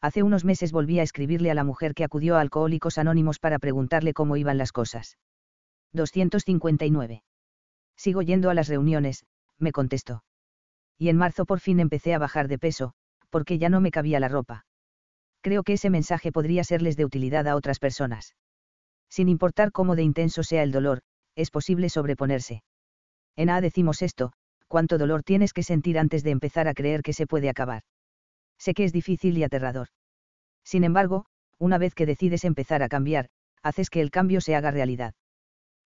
Hace 0.00 0.22
unos 0.22 0.44
meses 0.44 0.72
volví 0.72 0.98
a 0.98 1.02
escribirle 1.02 1.50
a 1.50 1.54
la 1.54 1.64
mujer 1.64 1.94
que 1.94 2.04
acudió 2.04 2.36
a 2.36 2.40
Alcohólicos 2.40 2.98
Anónimos 2.98 3.38
para 3.38 3.58
preguntarle 3.58 4.12
cómo 4.12 4.36
iban 4.36 4.58
las 4.58 4.72
cosas. 4.72 5.18
259. 5.92 7.22
Sigo 7.96 8.22
yendo 8.22 8.50
a 8.50 8.54
las 8.54 8.68
reuniones, 8.68 9.24
me 9.58 9.72
contestó. 9.72 10.22
Y 10.98 11.08
en 11.08 11.16
marzo 11.16 11.46
por 11.46 11.60
fin 11.60 11.80
empecé 11.80 12.14
a 12.14 12.18
bajar 12.18 12.48
de 12.48 12.58
peso, 12.58 12.92
porque 13.30 13.58
ya 13.58 13.68
no 13.68 13.80
me 13.80 13.90
cabía 13.90 14.20
la 14.20 14.28
ropa. 14.28 14.66
Creo 15.40 15.62
que 15.62 15.74
ese 15.74 15.90
mensaje 15.90 16.32
podría 16.32 16.64
serles 16.64 16.96
de 16.96 17.04
utilidad 17.04 17.46
a 17.46 17.56
otras 17.56 17.78
personas. 17.78 18.34
Sin 19.08 19.28
importar 19.28 19.72
cómo 19.72 19.96
de 19.96 20.02
intenso 20.02 20.42
sea 20.42 20.62
el 20.62 20.72
dolor, 20.72 21.00
es 21.34 21.50
posible 21.50 21.88
sobreponerse. 21.88 22.62
En 23.36 23.50
A 23.50 23.60
decimos 23.60 24.02
esto, 24.02 24.32
cuánto 24.68 24.98
dolor 24.98 25.22
tienes 25.22 25.52
que 25.52 25.62
sentir 25.62 25.98
antes 25.98 26.22
de 26.22 26.30
empezar 26.30 26.68
a 26.68 26.74
creer 26.74 27.02
que 27.02 27.12
se 27.12 27.26
puede 27.26 27.48
acabar. 27.48 27.82
Sé 28.58 28.74
que 28.74 28.84
es 28.84 28.92
difícil 28.92 29.36
y 29.38 29.44
aterrador. 29.44 29.88
Sin 30.64 30.84
embargo, 30.84 31.26
una 31.58 31.78
vez 31.78 31.94
que 31.94 32.06
decides 32.06 32.44
empezar 32.44 32.82
a 32.82 32.88
cambiar, 32.88 33.28
haces 33.62 33.90
que 33.90 34.00
el 34.00 34.10
cambio 34.10 34.40
se 34.40 34.54
haga 34.54 34.70
realidad. 34.70 35.14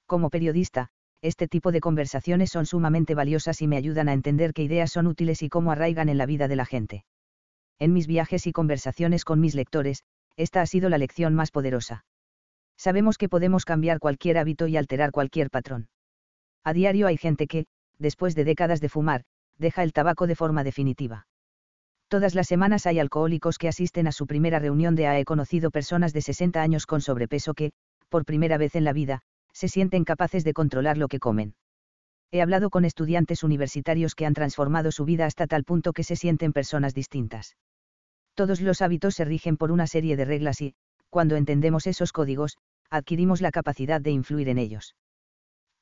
Como 0.07 0.31
periodista, 0.31 0.89
este 1.22 1.49
tipo 1.49 1.71
de 1.71 1.81
conversaciones 1.81 2.50
son 2.50 2.67
sumamente 2.67 3.14
valiosas 3.14 3.61
y 3.61 3.68
me 3.68 3.76
ayudan 3.76 4.08
a 4.08 4.12
entender 4.12 4.53
qué 4.54 4.62
ideas 4.62 4.90
son 4.90 5.07
útiles 5.07 5.43
y 5.43 5.49
cómo 5.49 5.71
arraigan 5.71 6.08
en 6.08 6.18
la 6.18 6.26
vida 6.26 6.49
de 6.49 6.57
la 6.57 6.64
gente. 6.64 7.04
En 7.78 7.93
mis 7.93 8.07
viajes 8.07 8.46
y 8.46 8.53
conversaciones 8.53 9.25
con 9.25 9.40
mis 9.40 9.54
lectores, 9.54 10.04
esta 10.36 10.62
ha 10.62 10.67
sido 10.67 10.89
la 10.89 10.99
lección 10.99 11.35
más 11.35 11.50
poderosa. 11.50 12.04
Sabemos 12.81 13.18
que 13.18 13.28
podemos 13.28 13.67
cambiar 13.67 13.99
cualquier 13.99 14.38
hábito 14.38 14.67
y 14.67 14.78
alterar 14.78 15.10
cualquier 15.10 15.50
patrón. 15.50 15.90
A 16.64 16.72
diario 16.72 17.08
hay 17.08 17.18
gente 17.18 17.46
que, 17.46 17.67
después 17.99 18.35
de 18.35 18.44
décadas 18.44 18.81
de 18.81 18.88
fumar, 18.88 19.24
deja 19.58 19.82
el 19.82 19.92
tabaco 19.92 20.26
de 20.26 20.35
forma 20.35 20.64
definitiva. 20.64 21.26
Todas 22.08 22.35
las 22.35 22.46
semanas 22.46 22.86
hay 22.86 22.99
alcohólicos 22.99 23.58
que 23.58 23.68
asisten 23.68 24.06
a 24.06 24.12
su 24.12 24.26
primera 24.26 24.58
reunión 24.60 24.94
de 24.94 25.08
A. 25.08 25.18
He 25.18 25.26
conocido 25.26 25.71
personas 25.71 26.14
de 26.14 26.22
60 26.22 26.62
años 26.62 26.86
con 26.86 27.03
sobrepeso 27.03 27.53
que, 27.53 27.72
por 28.08 28.24
primera 28.24 28.56
vez 28.56 28.74
en 28.74 28.85
la 28.85 28.94
vida, 28.94 29.21
se 29.53 29.68
sienten 29.68 30.04
capaces 30.04 30.42
de 30.42 30.54
controlar 30.54 30.96
lo 30.96 31.08
que 31.08 31.18
comen. 31.18 31.56
He 32.31 32.40
hablado 32.40 32.71
con 32.71 32.86
estudiantes 32.86 33.42
universitarios 33.44 34.14
que 34.14 34.24
han 34.24 34.32
transformado 34.32 34.90
su 34.90 35.04
vida 35.04 35.26
hasta 35.26 35.46
tal 35.46 35.64
punto 35.64 35.92
que 35.92 36.03
se 36.03 36.17
sienten 36.17 36.54
personas 36.54 36.94
distintas. 36.94 37.58
Todos 38.32 38.62
los 38.62 38.81
hábitos 38.81 39.17
se 39.17 39.26
rigen 39.26 39.58
por 39.58 39.71
una 39.71 39.86
serie 39.86 40.17
de 40.17 40.24
reglas 40.24 40.62
y, 40.62 40.74
cuando 41.10 41.36
entendemos 41.36 41.86
esos 41.86 42.12
códigos, 42.12 42.56
adquirimos 42.90 43.40
la 43.40 43.50
capacidad 43.50 44.00
de 44.00 44.10
influir 44.10 44.48
en 44.48 44.58
ellos. 44.58 44.94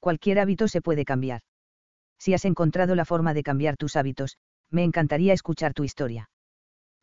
Cualquier 0.01 0.39
hábito 0.39 0.69
se 0.69 0.81
puede 0.81 1.05
cambiar. 1.05 1.41
Si 2.19 2.35
has 2.35 2.45
encontrado 2.45 2.95
la 2.95 3.05
forma 3.05 3.35
de 3.35 3.43
cambiar 3.43 3.77
tus 3.77 3.97
hábitos, 3.97 4.37
me 4.71 4.85
encantaría 4.85 5.33
escuchar 5.33 5.73
tu 5.75 5.85
historia. 5.85 6.31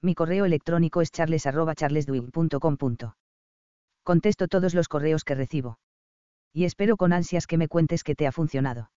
Mi 0.02 0.14
correo 0.14 0.46
electrónico 0.46 1.02
es 1.02 1.12
charles.charlesduig.com. 1.12 2.78
Contesto 4.04 4.48
todos 4.48 4.76
los 4.76 4.88
correos 4.88 5.24
que 5.24 5.36
recibo 5.36 5.80
y 6.56 6.64
espero 6.64 6.96
con 6.96 7.12
ansias 7.12 7.48
que 7.48 7.58
me 7.58 7.68
cuentes 7.68 8.02
que 8.02 8.16
te 8.16 8.26
ha 8.26 8.32
funcionado. 8.32 8.90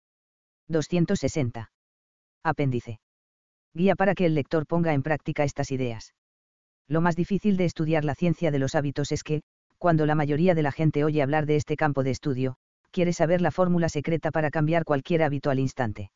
260. 0.69 1.73
Apéndice. 2.45 3.01
Guía 3.75 3.97
para 3.97 4.15
que 4.15 4.27
el 4.27 4.37
lector 4.37 4.65
ponga 4.65 4.95
en 4.95 5.03
práctica 5.03 5.43
estas 5.43 5.73
ideas. 5.73 6.15
Lo 6.87 7.01
más 7.01 7.17
difícil 7.17 7.57
de 7.57 7.65
estudiar 7.65 8.05
la 8.05 8.15
ciencia 8.15 8.53
de 8.53 8.61
los 8.61 8.77
hábitos 8.77 9.11
es 9.11 9.25
que, 9.25 9.43
cuando 9.79 10.07
la 10.07 10.15
mayoría 10.15 10.55
de 10.55 10.63
la 10.63 10.73
gente 10.73 11.05
oye 11.05 11.23
hablar 11.23 11.47
de 11.47 11.57
este 11.57 11.77
campo 11.77 12.03
de 12.03 12.11
estudio, 12.11 12.57
quiere 12.91 13.13
saber 13.13 13.41
la 13.41 13.51
fórmula 13.51 13.89
secreta 13.89 14.31
para 14.31 14.51
cambiar 14.51 14.85
cualquier 14.85 15.23
hábito 15.23 15.51
al 15.51 15.59
instante. 15.59 16.11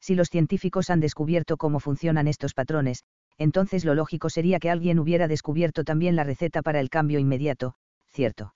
Si 0.00 0.14
los 0.14 0.28
científicos 0.28 0.90
han 0.90 1.00
descubierto 1.00 1.56
cómo 1.56 1.80
funcionan 1.80 2.28
estos 2.28 2.54
patrones, 2.54 3.04
entonces 3.38 3.84
lo 3.84 3.94
lógico 3.94 4.30
sería 4.30 4.60
que 4.60 4.70
alguien 4.70 4.98
hubiera 4.98 5.28
descubierto 5.28 5.82
también 5.82 6.14
la 6.14 6.24
receta 6.24 6.62
para 6.62 6.80
el 6.80 6.90
cambio 6.90 7.18
inmediato, 7.18 7.74
cierto. 8.12 8.54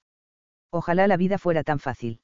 Ojalá 0.71 1.07
la 1.07 1.17
vida 1.17 1.39
fuera 1.39 1.65
tan 1.65 1.79
fácil. 1.79 2.21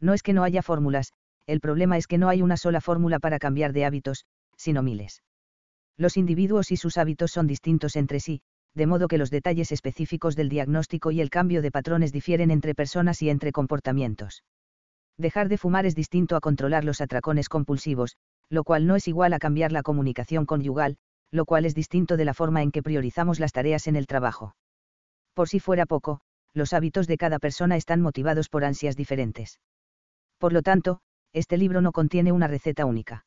No 0.00 0.14
es 0.14 0.22
que 0.22 0.32
no 0.32 0.44
haya 0.44 0.62
fórmulas, 0.62 1.12
el 1.46 1.60
problema 1.60 1.96
es 1.96 2.06
que 2.06 2.18
no 2.18 2.28
hay 2.28 2.42
una 2.42 2.56
sola 2.56 2.80
fórmula 2.80 3.18
para 3.18 3.38
cambiar 3.38 3.72
de 3.72 3.84
hábitos, 3.84 4.26
sino 4.56 4.82
miles. 4.82 5.22
Los 5.96 6.16
individuos 6.16 6.70
y 6.70 6.76
sus 6.76 6.98
hábitos 6.98 7.32
son 7.32 7.46
distintos 7.46 7.96
entre 7.96 8.20
sí, 8.20 8.42
de 8.74 8.86
modo 8.86 9.08
que 9.08 9.18
los 9.18 9.30
detalles 9.30 9.72
específicos 9.72 10.36
del 10.36 10.48
diagnóstico 10.48 11.10
y 11.10 11.20
el 11.20 11.30
cambio 11.30 11.62
de 11.62 11.70
patrones 11.70 12.12
difieren 12.12 12.50
entre 12.50 12.74
personas 12.74 13.20
y 13.22 13.30
entre 13.30 13.52
comportamientos. 13.52 14.44
Dejar 15.18 15.48
de 15.48 15.58
fumar 15.58 15.86
es 15.86 15.94
distinto 15.94 16.36
a 16.36 16.40
controlar 16.40 16.84
los 16.84 17.00
atracones 17.00 17.48
compulsivos, 17.48 18.16
lo 18.48 18.64
cual 18.64 18.86
no 18.86 18.96
es 18.96 19.08
igual 19.08 19.32
a 19.34 19.38
cambiar 19.38 19.72
la 19.72 19.82
comunicación 19.82 20.46
conyugal, 20.46 20.96
lo 21.30 21.44
cual 21.44 21.64
es 21.64 21.74
distinto 21.74 22.16
de 22.16 22.24
la 22.24 22.34
forma 22.34 22.62
en 22.62 22.70
que 22.70 22.82
priorizamos 22.82 23.40
las 23.40 23.52
tareas 23.52 23.86
en 23.86 23.96
el 23.96 24.06
trabajo. 24.06 24.54
Por 25.34 25.48
si 25.48 25.60
fuera 25.60 25.86
poco, 25.86 26.20
los 26.54 26.72
hábitos 26.72 27.06
de 27.06 27.16
cada 27.16 27.38
persona 27.38 27.76
están 27.76 28.00
motivados 28.02 28.48
por 28.48 28.64
ansias 28.64 28.96
diferentes. 28.96 29.58
Por 30.38 30.52
lo 30.52 30.62
tanto, 30.62 31.00
este 31.32 31.56
libro 31.56 31.80
no 31.80 31.92
contiene 31.92 32.32
una 32.32 32.48
receta 32.48 32.84
única. 32.84 33.24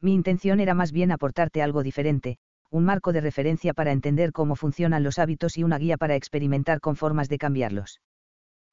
Mi 0.00 0.14
intención 0.14 0.60
era 0.60 0.74
más 0.74 0.92
bien 0.92 1.10
aportarte 1.10 1.62
algo 1.62 1.82
diferente, 1.82 2.38
un 2.74 2.84
marco 2.84 3.12
de 3.12 3.20
referencia 3.20 3.72
para 3.74 3.92
entender 3.92 4.32
cómo 4.32 4.56
funcionan 4.56 5.02
los 5.02 5.18
hábitos 5.18 5.56
y 5.56 5.64
una 5.64 5.78
guía 5.78 5.96
para 5.96 6.16
experimentar 6.16 6.80
con 6.80 6.96
formas 6.96 7.28
de 7.28 7.38
cambiarlos. 7.38 8.00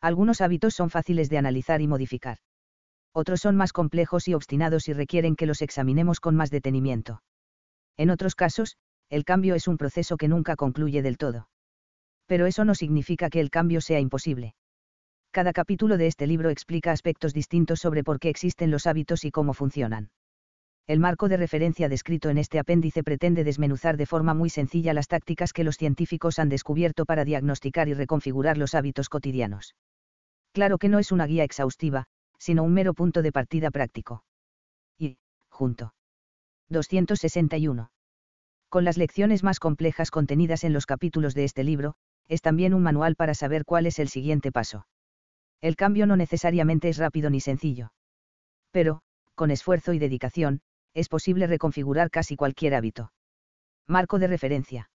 Algunos 0.01 0.42
hábitos 0.42 0.74
son 0.74 0.89
fáciles 0.89 1.29
de 1.29 1.38
analizar 1.38 1.81
y 1.81 1.88
modificar. 1.88 2.38
Otros 3.13 3.42
son 3.42 3.56
más 3.56 3.74
complejos 3.74 4.27
y 4.27 4.33
obstinados 4.33 4.88
y 4.88 4.93
requieren 4.93 5.35
que 5.35 5.45
los 5.45 5.61
examinemos 5.61 6.19
con 6.19 6.35
más 6.35 6.49
detenimiento. 6.49 7.21
En 7.97 8.09
otros 8.09 8.35
casos, 8.35 8.77
el 9.09 9.25
cambio 9.25 9.53
es 9.56 9.67
un 9.67 9.77
proceso 9.77 10.17
que 10.17 10.27
nunca 10.27 10.56
concluye 10.56 11.01
del 11.01 11.17
todo 11.17 11.47
pero 12.31 12.45
eso 12.45 12.63
no 12.63 12.75
significa 12.75 13.29
que 13.29 13.42
el 13.42 13.49
cambio 13.49 13.81
sea 13.81 13.99
imposible. 13.99 14.56
Cada 15.31 15.51
capítulo 15.51 15.97
de 15.97 16.07
este 16.07 16.27
libro 16.27 16.49
explica 16.49 16.93
aspectos 16.93 17.33
distintos 17.33 17.81
sobre 17.81 18.06
por 18.06 18.21
qué 18.21 18.29
existen 18.29 18.71
los 18.71 18.88
hábitos 18.88 19.25
y 19.25 19.31
cómo 19.31 19.53
funcionan. 19.53 20.11
El 20.88 21.00
marco 21.00 21.29
de 21.29 21.38
referencia 21.38 21.89
descrito 21.89 22.29
en 22.29 22.38
este 22.38 22.60
apéndice 22.60 23.04
pretende 23.04 23.43
desmenuzar 23.43 23.97
de 23.97 24.06
forma 24.06 24.33
muy 24.33 24.50
sencilla 24.50 24.93
las 24.93 25.07
tácticas 25.07 25.54
que 25.54 25.64
los 25.64 25.78
científicos 25.78 26.39
han 26.39 26.50
descubierto 26.50 27.06
para 27.06 27.24
diagnosticar 27.24 27.88
y 27.88 27.93
reconfigurar 27.93 28.57
los 28.57 28.75
hábitos 28.75 29.07
cotidianos. 29.07 29.75
Claro 30.51 30.78
que 30.78 30.89
no 30.89 31.00
es 31.00 31.11
una 31.11 31.28
guía 31.28 31.43
exhaustiva, 31.43 32.06
sino 32.38 32.64
un 32.64 32.74
mero 32.74 32.93
punto 32.93 33.22
de 33.22 33.32
partida 33.32 33.72
práctico. 33.72 34.24
Y, 34.97 35.18
junto. 35.50 35.93
261. 36.69 37.92
Con 38.69 38.83
las 38.83 38.97
lecciones 38.97 39.43
más 39.43 39.60
complejas 39.60 40.11
contenidas 40.11 40.64
en 40.64 40.74
los 40.74 40.86
capítulos 40.86 41.36
de 41.36 41.43
este 41.43 41.64
libro, 41.64 41.96
es 42.28 42.42
también 42.42 42.74
un 42.74 42.82
manual 42.82 43.15
para 43.15 43.33
saber 43.33 43.65
cuál 43.65 43.86
es 43.86 44.00
el 44.00 44.07
siguiente 44.07 44.51
paso. 44.51 44.88
El 45.60 45.75
cambio 45.75 46.07
no 46.07 46.15
necesariamente 46.15 46.89
es 46.89 46.97
rápido 46.97 47.29
ni 47.29 47.39
sencillo. 47.39 47.92
Pero, 48.72 49.01
con 49.36 49.51
esfuerzo 49.51 49.93
y 49.93 50.00
dedicación, 50.00 50.61
es 50.93 51.10
posible 51.10 51.47
reconfigurar 51.47 52.10
casi 52.10 52.35
cualquier 52.35 52.75
hábito. 52.75 53.11
Marco 53.88 54.19
de 54.19 54.28
referencia. 54.28 54.89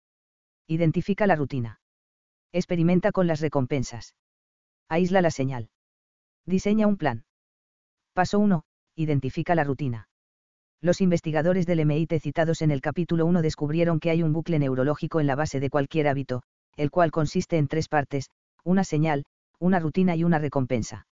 Identifica 0.67 1.27
la 1.27 1.35
rutina. 1.35 1.79
Experimenta 2.51 3.11
con 3.11 3.27
las 3.27 3.41
recompensas. 3.41 4.15
Aísla 4.87 5.21
la 5.21 5.31
señal. 5.31 5.69
Diseña 6.45 6.87
un 6.87 6.97
plan. 6.97 7.25
Paso 8.13 8.39
1. 8.39 8.63
Identifica 8.95 9.55
la 9.55 9.63
rutina. 9.63 10.07
Los 10.81 11.01
investigadores 11.01 11.65
del 11.65 11.79
MIT 11.79 12.19
citados 12.21 12.61
en 12.61 12.71
el 12.71 12.81
capítulo 12.81 13.25
1 13.25 13.41
descubrieron 13.41 13.99
que 13.99 14.09
hay 14.11 14.23
un 14.23 14.33
bucle 14.33 14.59
neurológico 14.59 15.19
en 15.19 15.27
la 15.27 15.35
base 15.35 15.59
de 15.59 15.69
cualquier 15.69 16.07
hábito, 16.07 16.43
el 16.75 16.91
cual 16.91 17.11
consiste 17.11 17.57
en 17.57 17.67
tres 17.67 17.87
partes, 17.87 18.29
una 18.63 18.83
señal, 18.83 19.25
una 19.59 19.79
rutina 19.79 20.15
y 20.15 20.23
una 20.23 20.39
recompensa. 20.39 21.07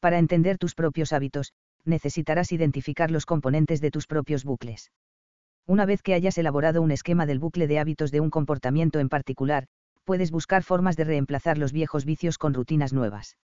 Para 0.00 0.18
entender 0.18 0.58
tus 0.58 0.74
propios 0.74 1.12
hábitos, 1.12 1.52
necesitarás 1.84 2.52
identificar 2.52 3.10
los 3.10 3.26
componentes 3.26 3.80
de 3.80 3.90
tus 3.90 4.06
propios 4.06 4.44
bucles. 4.44 4.92
Una 5.66 5.86
vez 5.86 6.02
que 6.02 6.14
hayas 6.14 6.38
elaborado 6.38 6.82
un 6.82 6.90
esquema 6.90 7.26
del 7.26 7.38
bucle 7.38 7.66
de 7.66 7.78
hábitos 7.78 8.10
de 8.10 8.20
un 8.20 8.30
comportamiento 8.30 8.98
en 8.98 9.08
particular, 9.08 9.66
puedes 10.04 10.30
buscar 10.30 10.62
formas 10.62 10.96
de 10.96 11.04
reemplazar 11.04 11.58
los 11.58 11.72
viejos 11.72 12.04
vicios 12.04 12.38
con 12.38 12.54
rutinas 12.54 12.92
nuevas. 12.92 13.36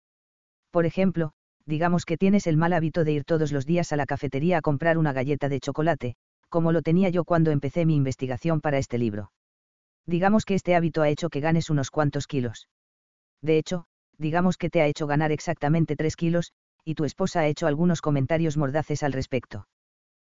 Por 0.72 0.86
ejemplo, 0.86 1.32
digamos 1.66 2.06
que 2.06 2.18
tienes 2.18 2.48
el 2.48 2.58
mal 2.58 2.74
hábito 2.74 3.04
de 3.04 3.12
ir 3.12 3.24
todos 3.24 3.52
los 3.52 3.66
días 3.66 3.92
a 3.92 3.98
la 3.98 4.06
cafetería 4.06 4.58
a 4.58 4.62
comprar 4.62 4.98
una 4.98 5.14
galleta 5.14 5.50
de 5.50 5.60
chocolate, 5.60 6.16
como 6.50 6.72
lo 6.72 6.82
tenía 6.82 7.10
yo 7.10 7.26
cuando 7.26 7.52
empecé 7.52 7.86
mi 7.86 7.96
investigación 7.96 8.62
para 8.62 8.78
este 8.78 8.98
libro. 8.98 9.32
Digamos 10.06 10.46
que 10.46 10.56
este 10.56 10.76
hábito 10.76 11.02
ha 11.02 11.10
hecho 11.10 11.30
que 11.30 11.42
ganes 11.42 11.70
unos 11.70 11.92
cuantos 11.92 12.28
kilos. 12.28 12.70
De 13.42 13.58
hecho, 13.58 13.86
digamos 14.18 14.58
que 14.58 14.70
te 14.70 14.82
ha 14.82 14.88
hecho 14.88 15.06
ganar 15.06 15.32
exactamente 15.32 15.96
3 15.96 16.16
kilos, 16.16 16.54
y 16.88 16.96
tu 16.96 17.04
esposa 17.04 17.42
ha 17.42 17.48
hecho 17.48 17.68
algunos 17.68 18.00
comentarios 18.00 18.56
mordaces 18.56 19.04
al 19.04 19.12
respecto. 19.12 19.68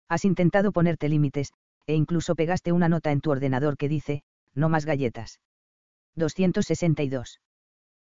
Has 0.09 0.25
intentado 0.25 0.71
ponerte 0.71 1.09
límites, 1.09 1.53
e 1.89 1.95
incluso 1.97 2.37
pegaste 2.37 2.71
una 2.71 2.89
nota 2.89 3.11
en 3.11 3.21
tu 3.21 3.33
ordenador 3.33 3.77
que 3.77 3.89
dice, 3.89 4.23
no 4.55 4.69
más 4.69 4.87
galletas. 4.87 5.41
262. 6.15 7.41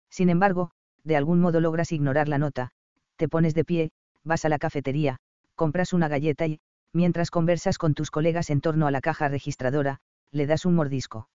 Sin 0.10 0.32
embargo, 0.32 0.72
de 1.04 1.16
algún 1.16 1.40
modo 1.40 1.60
logras 1.60 1.92
ignorar 1.92 2.28
la 2.28 2.40
nota, 2.40 2.72
te 3.18 3.30
pones 3.30 3.54
de 3.54 3.66
pie, 3.66 3.92
vas 4.24 4.46
a 4.46 4.50
la 4.50 4.58
cafetería, 4.58 5.18
compras 5.54 5.94
una 5.94 6.08
galleta 6.08 6.48
y, 6.48 6.60
mientras 6.92 7.30
conversas 7.30 7.78
con 7.78 7.94
tus 7.94 8.10
colegas 8.10 8.50
en 8.50 8.62
torno 8.62 8.88
a 8.88 8.92
la 8.92 9.02
caja 9.02 9.28
registradora, 9.28 10.00
le 10.32 10.48
das 10.48 10.66
un 10.66 10.74
mordisco. 10.74 11.30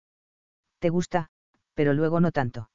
Te 0.78 0.88
gusta, 0.88 1.28
pero 1.74 1.92
luego 1.92 2.20
no 2.20 2.32
tanto. 2.32 2.70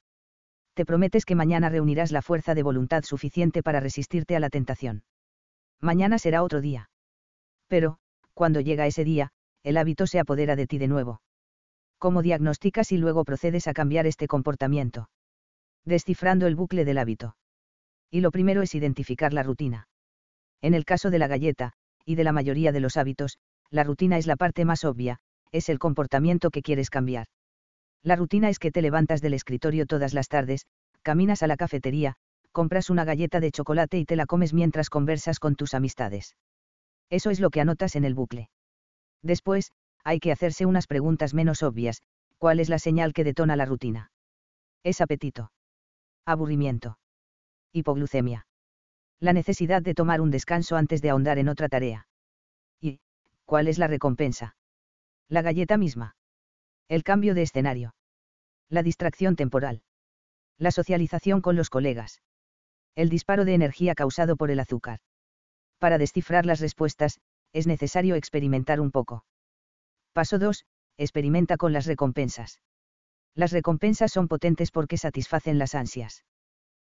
Te 0.78 0.86
prometes 0.86 1.24
que 1.24 1.34
mañana 1.34 1.70
reunirás 1.70 2.12
la 2.12 2.22
fuerza 2.22 2.54
de 2.54 2.62
voluntad 2.62 3.02
suficiente 3.02 3.64
para 3.64 3.80
resistirte 3.80 4.36
a 4.36 4.38
la 4.38 4.48
tentación. 4.48 5.02
Mañana 5.80 6.20
será 6.20 6.44
otro 6.44 6.60
día. 6.60 6.88
Pero, 7.66 7.98
cuando 8.32 8.60
llega 8.60 8.86
ese 8.86 9.02
día, 9.02 9.32
el 9.64 9.76
hábito 9.76 10.06
se 10.06 10.20
apodera 10.20 10.54
de 10.54 10.68
ti 10.68 10.78
de 10.78 10.86
nuevo. 10.86 11.20
¿Cómo 11.98 12.22
diagnosticas 12.22 12.92
y 12.92 12.96
luego 12.96 13.24
procedes 13.24 13.66
a 13.66 13.72
cambiar 13.72 14.06
este 14.06 14.28
comportamiento? 14.28 15.10
Descifrando 15.84 16.46
el 16.46 16.54
bucle 16.54 16.84
del 16.84 16.98
hábito. 16.98 17.34
Y 18.08 18.20
lo 18.20 18.30
primero 18.30 18.62
es 18.62 18.72
identificar 18.76 19.32
la 19.32 19.42
rutina. 19.42 19.88
En 20.62 20.74
el 20.74 20.84
caso 20.84 21.10
de 21.10 21.18
la 21.18 21.26
galleta, 21.26 21.72
y 22.04 22.14
de 22.14 22.22
la 22.22 22.30
mayoría 22.30 22.70
de 22.70 22.78
los 22.78 22.96
hábitos, 22.96 23.38
la 23.68 23.82
rutina 23.82 24.16
es 24.16 24.28
la 24.28 24.36
parte 24.36 24.64
más 24.64 24.84
obvia, 24.84 25.18
es 25.50 25.70
el 25.70 25.80
comportamiento 25.80 26.52
que 26.52 26.62
quieres 26.62 26.88
cambiar. 26.88 27.26
La 28.02 28.16
rutina 28.16 28.48
es 28.48 28.58
que 28.58 28.70
te 28.70 28.82
levantas 28.82 29.20
del 29.20 29.34
escritorio 29.34 29.86
todas 29.86 30.14
las 30.14 30.28
tardes, 30.28 30.66
caminas 31.02 31.42
a 31.42 31.46
la 31.46 31.56
cafetería, 31.56 32.14
compras 32.52 32.90
una 32.90 33.04
galleta 33.04 33.40
de 33.40 33.50
chocolate 33.50 33.98
y 33.98 34.04
te 34.04 34.16
la 34.16 34.26
comes 34.26 34.52
mientras 34.52 34.90
conversas 34.90 35.38
con 35.38 35.56
tus 35.56 35.74
amistades. 35.74 36.36
Eso 37.10 37.30
es 37.30 37.40
lo 37.40 37.50
que 37.50 37.60
anotas 37.60 37.96
en 37.96 38.04
el 38.04 38.14
bucle. 38.14 38.50
Después, 39.22 39.72
hay 40.04 40.20
que 40.20 40.32
hacerse 40.32 40.66
unas 40.66 40.86
preguntas 40.86 41.34
menos 41.34 41.62
obvias, 41.62 42.02
¿cuál 42.38 42.60
es 42.60 42.68
la 42.68 42.78
señal 42.78 43.12
que 43.12 43.24
detona 43.24 43.56
la 43.56 43.66
rutina? 43.66 44.10
Es 44.84 45.00
apetito. 45.00 45.50
Aburrimiento. 46.24 46.98
Hipoglucemia. 47.72 48.46
La 49.20 49.32
necesidad 49.32 49.82
de 49.82 49.94
tomar 49.94 50.20
un 50.20 50.30
descanso 50.30 50.76
antes 50.76 51.02
de 51.02 51.10
ahondar 51.10 51.38
en 51.38 51.48
otra 51.48 51.68
tarea. 51.68 52.06
¿Y 52.80 53.00
cuál 53.44 53.66
es 53.66 53.78
la 53.78 53.88
recompensa? 53.88 54.56
La 55.28 55.42
galleta 55.42 55.76
misma. 55.76 56.14
El 56.88 57.04
cambio 57.04 57.34
de 57.34 57.42
escenario. 57.42 57.94
La 58.70 58.82
distracción 58.82 59.36
temporal. 59.36 59.82
La 60.56 60.70
socialización 60.70 61.42
con 61.42 61.54
los 61.54 61.68
colegas. 61.68 62.22
El 62.94 63.10
disparo 63.10 63.44
de 63.44 63.52
energía 63.52 63.94
causado 63.94 64.36
por 64.36 64.50
el 64.50 64.58
azúcar. 64.58 65.00
Para 65.78 65.98
descifrar 65.98 66.46
las 66.46 66.60
respuestas, 66.60 67.20
es 67.52 67.66
necesario 67.66 68.14
experimentar 68.14 68.80
un 68.80 68.90
poco. 68.90 69.26
Paso 70.14 70.38
2. 70.38 70.64
Experimenta 70.96 71.58
con 71.58 71.74
las 71.74 71.84
recompensas. 71.84 72.60
Las 73.34 73.52
recompensas 73.52 74.10
son 74.10 74.26
potentes 74.26 74.70
porque 74.70 74.96
satisfacen 74.96 75.58
las 75.58 75.74
ansias. 75.74 76.24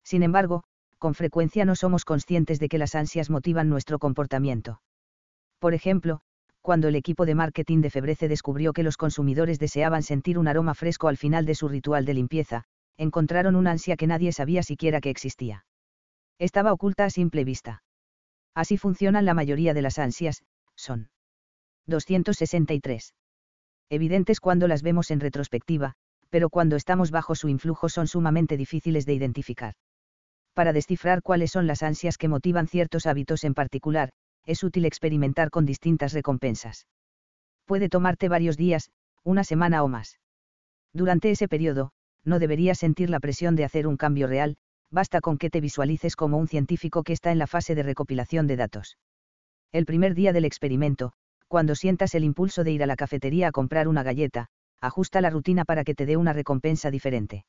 Sin 0.03 0.23
embargo, 0.23 0.63
con 0.97 1.13
frecuencia 1.13 1.65
no 1.65 1.75
somos 1.75 2.03
conscientes 2.03 2.59
de 2.59 2.67
que 2.67 2.79
las 2.79 2.95
ansias 2.95 3.29
motivan 3.29 3.69
nuestro 3.69 3.99
comportamiento. 3.99 4.81
Por 5.59 5.75
ejemplo, 5.75 6.21
cuando 6.63 6.87
el 6.87 6.95
equipo 6.95 7.25
de 7.25 7.35
marketing 7.35 7.81
de 7.81 7.89
Febrece 7.89 8.29
descubrió 8.29 8.71
que 8.71 8.83
los 8.83 8.95
consumidores 8.95 9.59
deseaban 9.59 10.01
sentir 10.01 10.39
un 10.39 10.47
aroma 10.47 10.73
fresco 10.73 11.09
al 11.09 11.17
final 11.17 11.45
de 11.45 11.55
su 11.55 11.67
ritual 11.67 12.05
de 12.05 12.13
limpieza, 12.13 12.63
encontraron 12.97 13.57
una 13.57 13.71
ansia 13.71 13.97
que 13.97 14.07
nadie 14.07 14.31
sabía 14.31 14.63
siquiera 14.63 15.01
que 15.01 15.09
existía. 15.09 15.65
Estaba 16.39 16.71
oculta 16.71 17.03
a 17.03 17.09
simple 17.09 17.43
vista. 17.43 17.83
Así 18.55 18.77
funcionan 18.77 19.25
la 19.25 19.33
mayoría 19.33 19.73
de 19.73 19.81
las 19.81 19.99
ansias, 19.99 20.43
son 20.75 21.09
263. 21.87 23.13
Evidentes 23.89 24.39
cuando 24.39 24.69
las 24.69 24.83
vemos 24.83 25.11
en 25.11 25.19
retrospectiva, 25.19 25.95
pero 26.29 26.49
cuando 26.49 26.77
estamos 26.77 27.11
bajo 27.11 27.35
su 27.35 27.49
influjo 27.49 27.89
son 27.89 28.07
sumamente 28.07 28.55
difíciles 28.55 29.05
de 29.05 29.13
identificar. 29.13 29.73
Para 30.53 30.71
descifrar 30.71 31.21
cuáles 31.21 31.51
son 31.51 31.67
las 31.67 31.83
ansias 31.83 32.17
que 32.17 32.29
motivan 32.29 32.67
ciertos 32.67 33.05
hábitos 33.05 33.43
en 33.43 33.53
particular, 33.53 34.11
es 34.45 34.63
útil 34.63 34.85
experimentar 34.85 35.49
con 35.49 35.65
distintas 35.65 36.13
recompensas. 36.13 36.87
Puede 37.65 37.89
tomarte 37.89 38.29
varios 38.29 38.57
días, 38.57 38.91
una 39.23 39.43
semana 39.43 39.83
o 39.83 39.87
más. 39.87 40.19
Durante 40.93 41.31
ese 41.31 41.47
periodo, 41.47 41.91
no 42.23 42.39
deberías 42.39 42.79
sentir 42.79 43.09
la 43.09 43.19
presión 43.19 43.55
de 43.55 43.63
hacer 43.63 43.87
un 43.87 43.97
cambio 43.97 44.27
real, 44.27 44.57
basta 44.89 45.21
con 45.21 45.37
que 45.37 45.49
te 45.49 45.61
visualices 45.61 46.15
como 46.15 46.37
un 46.37 46.47
científico 46.47 47.03
que 47.03 47.13
está 47.13 47.31
en 47.31 47.39
la 47.39 47.47
fase 47.47 47.73
de 47.75 47.83
recopilación 47.83 48.47
de 48.47 48.57
datos. 48.57 48.97
El 49.71 49.85
primer 49.85 50.13
día 50.13 50.33
del 50.33 50.45
experimento, 50.45 51.13
cuando 51.47 51.75
sientas 51.75 52.13
el 52.15 52.23
impulso 52.23 52.63
de 52.63 52.71
ir 52.71 52.83
a 52.83 52.87
la 52.87 52.95
cafetería 52.95 53.47
a 53.47 53.51
comprar 53.51 53.87
una 53.87 54.03
galleta, 54.03 54.47
ajusta 54.79 55.21
la 55.21 55.29
rutina 55.29 55.65
para 55.65 55.83
que 55.83 55.95
te 55.95 56.05
dé 56.05 56.17
una 56.17 56.33
recompensa 56.33 56.91
diferente. 56.91 57.45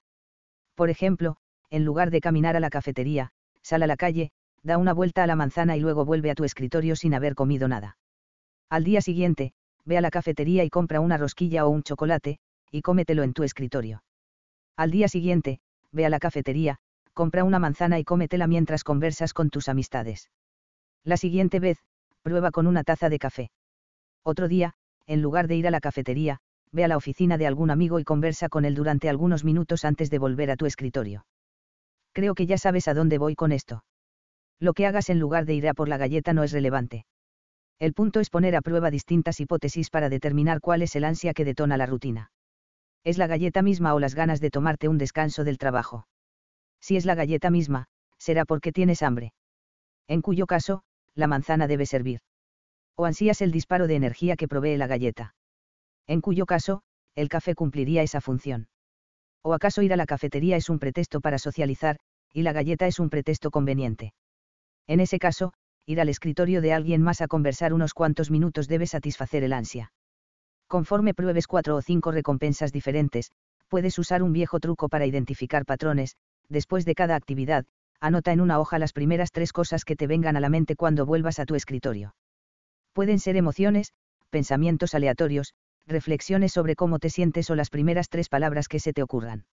Por 0.74 0.90
ejemplo, 0.90 1.36
en 1.70 1.84
lugar 1.84 2.10
de 2.10 2.20
caminar 2.20 2.56
a 2.56 2.60
la 2.60 2.70
cafetería, 2.70 3.30
sal 3.62 3.82
a 3.82 3.86
la 3.86 3.96
calle, 3.96 4.30
da 4.64 4.78
una 4.78 4.92
vuelta 4.92 5.22
a 5.22 5.26
la 5.26 5.36
manzana 5.36 5.76
y 5.76 5.80
luego 5.80 6.04
vuelve 6.04 6.30
a 6.30 6.34
tu 6.34 6.42
escritorio 6.42 6.96
sin 6.96 7.14
haber 7.14 7.34
comido 7.34 7.68
nada. 7.68 7.98
Al 8.70 8.82
día 8.82 9.00
siguiente, 9.02 9.52
ve 9.84 9.98
a 9.98 10.00
la 10.00 10.10
cafetería 10.10 10.64
y 10.64 10.70
compra 10.70 11.00
una 11.00 11.18
rosquilla 11.18 11.66
o 11.66 11.68
un 11.68 11.82
chocolate, 11.82 12.38
y 12.72 12.80
cómetelo 12.80 13.22
en 13.22 13.34
tu 13.34 13.42
escritorio. 13.42 14.02
Al 14.76 14.90
día 14.90 15.06
siguiente, 15.08 15.60
ve 15.92 16.06
a 16.06 16.08
la 16.08 16.18
cafetería, 16.18 16.78
compra 17.12 17.44
una 17.44 17.58
manzana 17.58 17.98
y 17.98 18.04
cómetela 18.04 18.46
mientras 18.46 18.82
conversas 18.82 19.34
con 19.34 19.50
tus 19.50 19.68
amistades. 19.68 20.30
La 21.04 21.18
siguiente 21.18 21.60
vez, 21.60 21.78
prueba 22.22 22.50
con 22.50 22.66
una 22.66 22.82
taza 22.82 23.10
de 23.10 23.18
café. 23.18 23.50
Otro 24.24 24.48
día, 24.48 24.72
en 25.06 25.20
lugar 25.20 25.46
de 25.46 25.56
ir 25.56 25.66
a 25.66 25.70
la 25.70 25.80
cafetería, 25.80 26.40
ve 26.72 26.84
a 26.84 26.88
la 26.88 26.96
oficina 26.96 27.36
de 27.36 27.46
algún 27.46 27.70
amigo 27.70 28.00
y 28.00 28.04
conversa 28.04 28.48
con 28.48 28.64
él 28.64 28.74
durante 28.74 29.10
algunos 29.10 29.44
minutos 29.44 29.84
antes 29.84 30.10
de 30.10 30.18
volver 30.18 30.50
a 30.50 30.56
tu 30.56 30.64
escritorio. 30.64 31.26
Creo 32.12 32.34
que 32.34 32.46
ya 32.46 32.56
sabes 32.56 32.88
a 32.88 32.94
dónde 32.94 33.18
voy 33.18 33.34
con 33.34 33.52
esto. 33.52 33.84
Lo 34.60 34.72
que 34.72 34.86
hagas 34.86 35.10
en 35.10 35.18
lugar 35.18 35.44
de 35.44 35.54
ir 35.54 35.68
a 35.68 35.74
por 35.74 35.88
la 35.88 35.96
galleta 35.96 36.32
no 36.32 36.42
es 36.42 36.52
relevante. 36.52 37.06
El 37.78 37.92
punto 37.92 38.20
es 38.20 38.30
poner 38.30 38.56
a 38.56 38.62
prueba 38.62 38.90
distintas 38.90 39.40
hipótesis 39.40 39.90
para 39.90 40.08
determinar 40.08 40.60
cuál 40.60 40.82
es 40.82 40.94
el 40.96 41.04
ansia 41.04 41.34
que 41.34 41.44
detona 41.44 41.76
la 41.76 41.86
rutina. 41.86 42.30
¿Es 43.02 43.18
la 43.18 43.26
galleta 43.26 43.62
misma 43.62 43.94
o 43.94 44.00
las 44.00 44.14
ganas 44.14 44.40
de 44.40 44.50
tomarte 44.50 44.88
un 44.88 44.98
descanso 44.98 45.44
del 45.44 45.58
trabajo? 45.58 46.06
Si 46.80 46.96
es 46.96 47.04
la 47.04 47.14
galleta 47.14 47.50
misma, 47.50 47.86
será 48.18 48.44
porque 48.44 48.72
tienes 48.72 49.02
hambre. 49.02 49.32
En 50.08 50.22
cuyo 50.22 50.46
caso, 50.46 50.82
la 51.14 51.26
manzana 51.26 51.66
debe 51.66 51.86
servir 51.86 52.20
o 52.96 53.04
ansías 53.04 53.40
el 53.40 53.50
disparo 53.50 53.86
de 53.86 53.96
energía 53.96 54.36
que 54.36 54.48
provee 54.48 54.76
la 54.76 54.86
galleta. 54.86 55.34
En 56.06 56.20
cuyo 56.20 56.46
caso, 56.46 56.82
el 57.14 57.28
café 57.28 57.54
cumpliría 57.54 58.02
esa 58.02 58.20
función. 58.20 58.68
¿O 59.42 59.52
acaso 59.52 59.82
ir 59.82 59.92
a 59.92 59.96
la 59.96 60.06
cafetería 60.06 60.56
es 60.56 60.68
un 60.68 60.78
pretexto 60.78 61.20
para 61.20 61.38
socializar, 61.38 61.98
y 62.32 62.42
la 62.42 62.52
galleta 62.52 62.86
es 62.86 62.98
un 62.98 63.10
pretexto 63.10 63.50
conveniente? 63.50 64.14
En 64.86 65.00
ese 65.00 65.18
caso, 65.18 65.52
ir 65.86 66.00
al 66.00 66.08
escritorio 66.08 66.60
de 66.60 66.72
alguien 66.72 67.02
más 67.02 67.20
a 67.20 67.28
conversar 67.28 67.72
unos 67.72 67.94
cuantos 67.94 68.30
minutos 68.30 68.68
debe 68.68 68.86
satisfacer 68.86 69.44
el 69.44 69.52
ansia. 69.52 69.92
Conforme 70.66 71.14
pruebes 71.14 71.46
cuatro 71.46 71.76
o 71.76 71.82
cinco 71.82 72.10
recompensas 72.10 72.72
diferentes, 72.72 73.30
puedes 73.68 73.98
usar 73.98 74.22
un 74.22 74.32
viejo 74.32 74.60
truco 74.60 74.88
para 74.88 75.06
identificar 75.06 75.64
patrones, 75.64 76.16
después 76.48 76.84
de 76.84 76.94
cada 76.94 77.16
actividad, 77.16 77.64
anota 78.00 78.32
en 78.32 78.40
una 78.40 78.60
hoja 78.60 78.78
las 78.78 78.92
primeras 78.92 79.30
tres 79.32 79.52
cosas 79.52 79.84
que 79.84 79.96
te 79.96 80.06
vengan 80.06 80.36
a 80.36 80.40
la 80.40 80.48
mente 80.48 80.76
cuando 80.76 81.06
vuelvas 81.06 81.38
a 81.38 81.46
tu 81.46 81.54
escritorio. 81.54 82.14
Pueden 82.92 83.18
ser 83.18 83.36
emociones, 83.36 83.92
pensamientos 84.30 84.94
aleatorios, 84.94 85.54
reflexiones 85.86 86.52
sobre 86.52 86.76
cómo 86.76 86.98
te 86.98 87.10
sientes 87.10 87.50
o 87.50 87.54
las 87.54 87.70
primeras 87.70 88.08
tres 88.08 88.28
palabras 88.28 88.68
que 88.68 88.80
se 88.80 88.92
te 88.92 89.02
ocurran. 89.02 89.46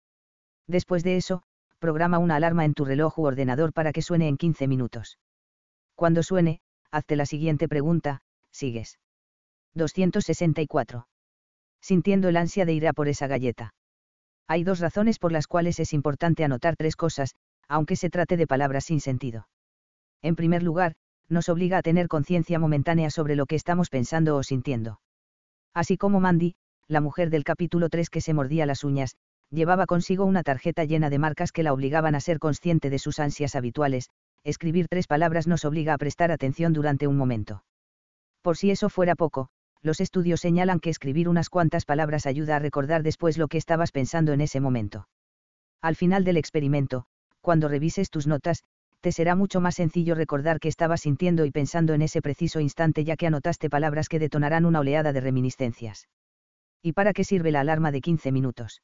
Después 0.67 1.03
de 1.03 1.17
eso, 1.17 1.42
programa 1.81 2.18
una 2.18 2.36
alarma 2.36 2.64
en 2.64 2.74
tu 2.74 2.85
reloj 2.85 3.18
u 3.18 3.24
ordenador 3.24 3.72
para 3.72 3.92
que 3.92 4.03
suene 4.03 4.28
en 4.28 4.36
15 4.36 4.68
minutos. 4.68 5.18
Cuando 5.96 6.22
suene, 6.22 6.60
hazte 6.92 7.17
la 7.17 7.26
siguiente 7.26 7.68
pregunta, 7.68 8.22
¿sigues? 8.53 9.00
264. 9.74 11.08
Sintiendo 11.81 12.28
el 12.28 12.36
ansia 12.36 12.64
de 12.64 12.74
ir 12.74 12.86
a 12.86 12.92
por 12.92 13.08
esa 13.08 13.26
galleta. 13.26 13.74
Hay 14.46 14.64
dos 14.64 14.81
razones 14.81 15.18
por 15.18 15.32
las 15.32 15.46
cuales 15.46 15.81
es 15.81 15.92
importante 15.92 16.44
anotar 16.44 16.76
tres 16.76 16.96
cosas, 16.96 17.35
aunque 17.68 17.96
se 17.96 18.10
trate 18.10 18.36
de 18.36 18.46
palabras 18.46 18.85
sin 18.85 19.00
sentido. 19.00 19.49
En 20.22 20.36
primer 20.36 20.62
lugar, 20.62 20.94
nos 21.28 21.49
obliga 21.49 21.78
a 21.78 21.82
tener 21.82 22.08
conciencia 22.08 22.58
momentánea 22.58 23.10
sobre 23.10 23.36
lo 23.36 23.46
que 23.46 23.54
estamos 23.54 23.88
pensando 23.88 24.36
o 24.36 24.42
sintiendo. 24.42 25.00
Así 25.72 25.96
como 25.96 26.18
Mandy, 26.18 26.56
la 26.88 27.00
mujer 27.00 27.31
del 27.31 27.44
capítulo 27.44 27.88
3 27.88 28.10
que 28.10 28.21
se 28.21 28.35
mordía 28.35 28.67
las 28.67 28.82
uñas, 28.82 29.14
llevaba 29.51 29.87
consigo 29.87 30.25
una 30.25 30.43
tarjeta 30.43 30.85
llena 30.85 31.11
de 31.11 31.19
marcas 31.19 31.53
que 31.53 31.62
la 31.62 31.73
obligaban 31.73 32.15
a 32.15 32.21
ser 32.21 32.39
consciente 32.39 32.91
de 32.91 32.99
sus 32.99 33.19
ansias 33.19 33.55
habituales, 33.55 34.11
escribir 34.44 34.87
tres 34.89 35.07
palabras 35.07 35.47
nos 35.47 35.65
obliga 35.65 35.94
a 35.94 35.99
prestar 35.99 36.31
atención 36.31 36.73
durante 36.73 37.07
un 37.07 37.17
momento. 37.17 37.65
Por 38.43 38.57
si 38.57 38.71
eso 38.71 38.89
fuera 38.89 39.17
poco, 39.17 39.49
los 39.83 40.01
estudios 40.01 40.41
señalan 40.41 40.81
que 40.81 40.91
escribir 40.91 41.29
unas 41.29 41.49
cuantas 41.49 41.85
palabras 41.85 42.26
ayuda 42.26 42.57
a 42.57 42.58
recordar 42.58 43.03
después 43.03 43.39
lo 43.39 43.49
que 43.49 43.58
estabas 43.58 43.93
pensando 43.93 44.33
en 44.33 44.41
ese 44.41 44.61
momento. 44.61 45.08
Al 45.83 45.97
final 45.97 46.25
del 46.25 46.37
experimento, 46.37 47.05
cuando 47.41 47.69
revises 47.69 48.11
tus 48.11 48.26
notas, 48.26 48.65
te 49.01 49.12
será 49.12 49.35
mucho 49.35 49.61
más 49.61 49.76
sencillo 49.76 50.15
recordar 50.15 50.61
qué 50.61 50.69
estabas 50.69 51.01
sintiendo 51.03 51.47
y 51.47 51.51
pensando 51.51 51.94
en 51.94 52.03
ese 52.03 52.21
preciso 52.21 52.61
instante 52.61 53.05
ya 53.05 53.17
que 53.17 53.26
anotaste 53.26 53.71
palabras 53.71 54.08
que 54.08 54.19
detonarán 54.19 54.67
una 54.67 54.81
oleada 54.81 55.15
de 55.15 55.21
reminiscencias. 55.21 56.07
¿Y 56.83 56.93
para 56.93 57.15
qué 57.15 57.25
sirve 57.25 57.51
la 57.51 57.61
alarma 57.61 57.93
de 57.93 58.03
15 58.03 58.33
minutos? 58.33 58.83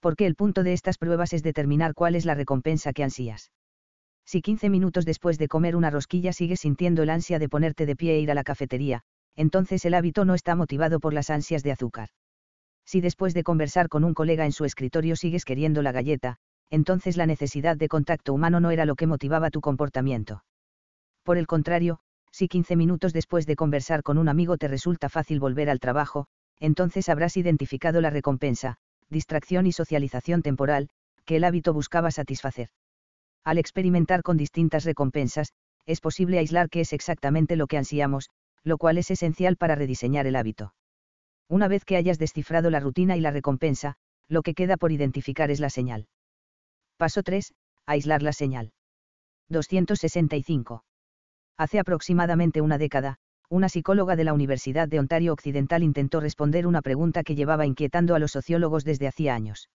Porque 0.00 0.26
el 0.26 0.34
punto 0.34 0.62
de 0.62 0.72
estas 0.72 0.98
pruebas 0.98 1.32
es 1.32 1.42
determinar 1.42 1.94
cuál 1.94 2.14
es 2.14 2.24
la 2.24 2.34
recompensa 2.34 2.92
que 2.92 3.04
ansías. 3.04 3.52
Si 4.24 4.42
15 4.42 4.70
minutos 4.70 5.04
después 5.04 5.38
de 5.38 5.48
comer 5.48 5.76
una 5.76 5.90
rosquilla 5.90 6.32
sigues 6.32 6.60
sintiendo 6.60 7.02
el 7.02 7.10
ansia 7.10 7.38
de 7.38 7.48
ponerte 7.48 7.86
de 7.86 7.96
pie 7.96 8.14
e 8.14 8.20
ir 8.20 8.30
a 8.30 8.34
la 8.34 8.44
cafetería, 8.44 9.02
entonces 9.36 9.84
el 9.84 9.94
hábito 9.94 10.24
no 10.24 10.34
está 10.34 10.54
motivado 10.56 11.00
por 11.00 11.12
las 11.12 11.30
ansias 11.30 11.62
de 11.62 11.72
azúcar. 11.72 12.08
Si 12.86 13.00
después 13.00 13.34
de 13.34 13.42
conversar 13.42 13.88
con 13.88 14.04
un 14.04 14.14
colega 14.14 14.44
en 14.46 14.52
su 14.52 14.64
escritorio 14.64 15.16
sigues 15.16 15.44
queriendo 15.44 15.82
la 15.82 15.92
galleta, 15.92 16.36
entonces 16.70 17.16
la 17.16 17.26
necesidad 17.26 17.76
de 17.76 17.88
contacto 17.88 18.32
humano 18.32 18.60
no 18.60 18.70
era 18.70 18.84
lo 18.84 18.94
que 18.94 19.06
motivaba 19.06 19.50
tu 19.50 19.60
comportamiento. 19.60 20.44
Por 21.24 21.36
el 21.36 21.46
contrario, 21.46 21.98
si 22.32 22.48
15 22.48 22.76
minutos 22.76 23.12
después 23.12 23.46
de 23.46 23.56
conversar 23.56 24.02
con 24.02 24.18
un 24.18 24.28
amigo 24.28 24.56
te 24.56 24.68
resulta 24.68 25.08
fácil 25.08 25.40
volver 25.40 25.68
al 25.68 25.80
trabajo, 25.80 26.26
entonces 26.58 27.08
habrás 27.08 27.36
identificado 27.36 28.00
la 28.00 28.10
recompensa, 28.10 28.76
distracción 29.10 29.66
y 29.66 29.72
socialización 29.72 30.42
temporal, 30.42 30.88
que 31.24 31.36
el 31.36 31.44
hábito 31.44 31.72
buscaba 31.74 32.10
satisfacer. 32.10 32.68
Al 33.44 33.58
experimentar 33.58 34.22
con 34.22 34.36
distintas 34.36 34.84
recompensas, 34.84 35.52
es 35.86 36.00
posible 36.00 36.38
aislar 36.38 36.70
qué 36.70 36.80
es 36.80 36.92
exactamente 36.92 37.56
lo 37.56 37.66
que 37.66 37.78
ansiamos, 37.78 38.30
lo 38.62 38.78
cual 38.78 38.98
es 38.98 39.10
esencial 39.10 39.56
para 39.56 39.74
rediseñar 39.74 40.26
el 40.26 40.36
hábito. 40.36 40.74
Una 41.48 41.66
vez 41.66 41.84
que 41.84 41.96
hayas 41.96 42.18
descifrado 42.18 42.70
la 42.70 42.80
rutina 42.80 43.16
y 43.16 43.20
la 43.20 43.30
recompensa, 43.30 43.96
lo 44.28 44.42
que 44.42 44.54
queda 44.54 44.76
por 44.76 44.92
identificar 44.92 45.50
es 45.50 45.58
la 45.58 45.70
señal. 45.70 46.06
Paso 46.96 47.22
3. 47.22 47.54
Aislar 47.86 48.22
la 48.22 48.32
señal. 48.32 48.72
265. 49.48 50.84
Hace 51.56 51.78
aproximadamente 51.78 52.60
una 52.60 52.78
década, 52.78 53.18
una 53.50 53.68
psicóloga 53.68 54.14
de 54.14 54.22
la 54.22 54.32
Universidad 54.32 54.86
de 54.86 55.00
Ontario 55.00 55.32
Occidental 55.32 55.82
intentó 55.82 56.20
responder 56.20 56.68
una 56.68 56.82
pregunta 56.82 57.24
que 57.24 57.34
llevaba 57.34 57.66
inquietando 57.66 58.14
a 58.14 58.20
los 58.20 58.30
sociólogos 58.30 58.84
desde 58.84 59.08
hacía 59.08 59.34
años. 59.34 59.68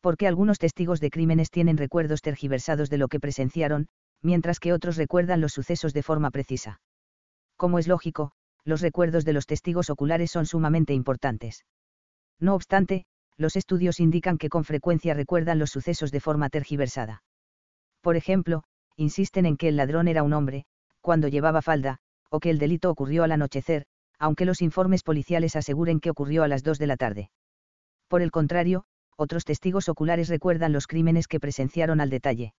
¿Por 0.00 0.16
qué 0.16 0.26
algunos 0.26 0.58
testigos 0.58 1.00
de 1.00 1.10
crímenes 1.10 1.50
tienen 1.50 1.76
recuerdos 1.76 2.22
tergiversados 2.22 2.88
de 2.88 2.96
lo 2.96 3.08
que 3.08 3.20
presenciaron, 3.20 3.88
mientras 4.22 4.58
que 4.58 4.72
otros 4.72 4.96
recuerdan 4.96 5.42
los 5.42 5.52
sucesos 5.52 5.92
de 5.92 6.02
forma 6.02 6.30
precisa? 6.30 6.80
Como 7.56 7.78
es 7.78 7.88
lógico, 7.88 8.32
los 8.64 8.80
recuerdos 8.80 9.26
de 9.26 9.34
los 9.34 9.46
testigos 9.46 9.90
oculares 9.90 10.30
son 10.30 10.46
sumamente 10.46 10.94
importantes. 10.94 11.66
No 12.40 12.54
obstante, 12.54 13.04
los 13.36 13.54
estudios 13.54 14.00
indican 14.00 14.38
que 14.38 14.48
con 14.48 14.64
frecuencia 14.64 15.12
recuerdan 15.12 15.58
los 15.58 15.70
sucesos 15.70 16.10
de 16.10 16.20
forma 16.20 16.48
tergiversada. 16.48 17.22
Por 18.00 18.16
ejemplo, 18.16 18.64
insisten 18.96 19.44
en 19.44 19.58
que 19.58 19.68
el 19.68 19.76
ladrón 19.76 20.08
era 20.08 20.22
un 20.22 20.32
hombre, 20.32 20.64
cuando 21.02 21.28
llevaba 21.28 21.60
falda, 21.60 21.98
o 22.34 22.40
que 22.40 22.50
el 22.50 22.58
delito 22.58 22.90
ocurrió 22.90 23.22
al 23.22 23.30
anochecer, 23.30 23.84
aunque 24.18 24.44
los 24.44 24.60
informes 24.60 25.04
policiales 25.04 25.54
aseguren 25.54 26.00
que 26.00 26.10
ocurrió 26.10 26.42
a 26.42 26.48
las 26.48 26.64
2 26.64 26.80
de 26.80 26.86
la 26.88 26.96
tarde. 26.96 27.30
Por 28.08 28.22
el 28.22 28.32
contrario, 28.32 28.82
otros 29.16 29.44
testigos 29.44 29.88
oculares 29.88 30.28
recuerdan 30.28 30.72
los 30.72 30.88
crímenes 30.88 31.28
que 31.28 31.38
presenciaron 31.38 32.00
al 32.00 32.10
detalle. 32.10 32.52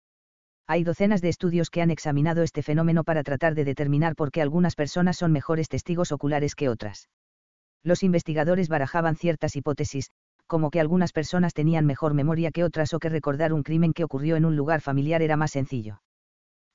Hay 0.68 0.84
docenas 0.84 1.20
de 1.22 1.28
estudios 1.28 1.70
que 1.70 1.82
han 1.82 1.90
examinado 1.90 2.44
este 2.44 2.62
fenómeno 2.62 3.02
para 3.02 3.24
tratar 3.24 3.56
de 3.56 3.64
determinar 3.64 4.14
por 4.14 4.30
qué 4.30 4.42
algunas 4.42 4.76
personas 4.76 5.16
son 5.16 5.32
mejores 5.32 5.68
testigos 5.68 6.12
oculares 6.12 6.54
que 6.54 6.68
otras. 6.68 7.08
Los 7.82 8.04
investigadores 8.04 8.68
barajaban 8.68 9.16
ciertas 9.16 9.56
hipótesis, 9.56 10.12
como 10.46 10.70
que 10.70 10.78
algunas 10.78 11.10
personas 11.10 11.52
tenían 11.52 11.84
mejor 11.84 12.14
memoria 12.14 12.52
que 12.52 12.62
otras 12.62 12.94
o 12.94 13.00
que 13.00 13.08
recordar 13.08 13.52
un 13.52 13.64
crimen 13.64 13.92
que 13.92 14.04
ocurrió 14.04 14.36
en 14.36 14.44
un 14.44 14.54
lugar 14.54 14.80
familiar 14.80 15.20
era 15.20 15.36
más 15.36 15.50
sencillo. 15.50 16.00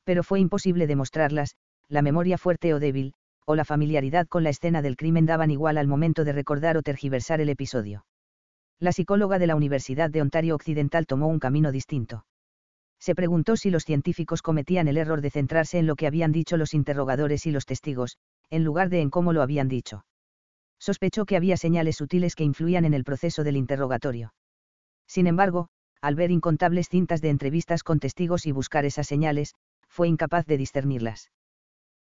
Pero 0.04 0.22
fue 0.22 0.42
imposible 0.42 0.86
demostrarlas, 0.86 1.56
la 1.90 2.02
memoria 2.02 2.38
fuerte 2.38 2.74
o 2.74 2.80
débil, 2.80 3.14
o 3.46 3.56
la 3.56 3.66
familiaridad 3.66 4.28
con 4.28 4.44
la 4.44 4.52
escena 4.52 4.82
del 4.82 4.96
crimen 4.96 5.26
daban 5.26 5.52
igual 5.52 5.78
al 5.78 5.88
momento 5.88 6.24
de 6.24 6.32
recordar 6.32 6.78
o 6.78 6.82
tergiversar 6.82 7.42
el 7.42 7.50
episodio. 7.50 8.06
La 8.80 8.94
psicóloga 8.94 9.40
de 9.40 9.48
la 9.48 9.56
Universidad 9.56 10.10
de 10.10 10.22
Ontario 10.22 10.56
Occidental 10.56 11.06
tomó 11.06 11.28
un 11.28 11.40
camino 11.40 11.72
distinto. 11.72 12.26
Se 13.00 13.16
preguntó 13.16 13.58
si 13.58 13.70
los 13.70 13.84
científicos 13.84 14.42
cometían 14.42 14.88
el 14.88 14.98
error 14.98 15.22
de 15.22 15.32
centrarse 15.32 15.80
en 15.80 15.88
lo 15.88 15.96
que 15.96 16.08
habían 16.08 16.32
dicho 16.32 16.56
los 16.56 16.74
interrogadores 16.74 17.46
y 17.46 17.52
los 17.52 17.66
testigos, 17.66 18.18
en 18.50 18.64
lugar 18.64 18.90
de 18.90 19.02
en 19.02 19.10
cómo 19.10 19.34
lo 19.34 19.42
habían 19.42 19.68
dicho 19.68 20.04
sospechó 20.80 21.26
que 21.26 21.36
había 21.36 21.58
señales 21.58 21.98
sutiles 21.98 22.36
que 22.36 22.44
influían 22.44 22.86
en 22.86 22.94
el 22.94 23.04
proceso 23.04 23.44
del 23.44 23.58
interrogatorio. 23.58 24.34
Sin 25.08 25.28
embargo, 25.28 25.68
al 26.02 26.16
ver 26.16 26.32
incontables 26.32 26.88
cintas 26.88 27.22
de 27.22 27.30
entrevistas 27.30 27.84
con 27.84 28.00
testigos 28.00 28.46
y 28.46 28.52
buscar 28.52 28.86
esas 28.86 29.08
señales, 29.08 29.54
fue 29.90 30.08
incapaz 30.08 30.46
de 30.46 30.58
discernirlas. 30.58 31.32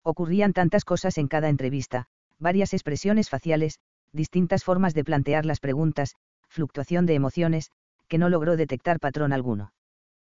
Ocurrían 0.04 0.54
tantas 0.54 0.86
cosas 0.86 1.18
en 1.18 1.28
cada 1.28 1.50
entrevista, 1.50 2.08
varias 2.40 2.74
expresiones 2.74 3.30
faciales, 3.30 3.80
distintas 4.14 4.64
formas 4.64 4.94
de 4.94 5.04
plantear 5.04 5.46
las 5.46 5.60
preguntas, 5.60 6.16
fluctuación 6.48 7.06
de 7.06 7.16
emociones, 7.16 7.72
que 8.08 8.18
no 8.18 8.30
logró 8.30 8.58
detectar 8.58 9.00
patrón 9.00 9.34
alguno. 9.34 9.74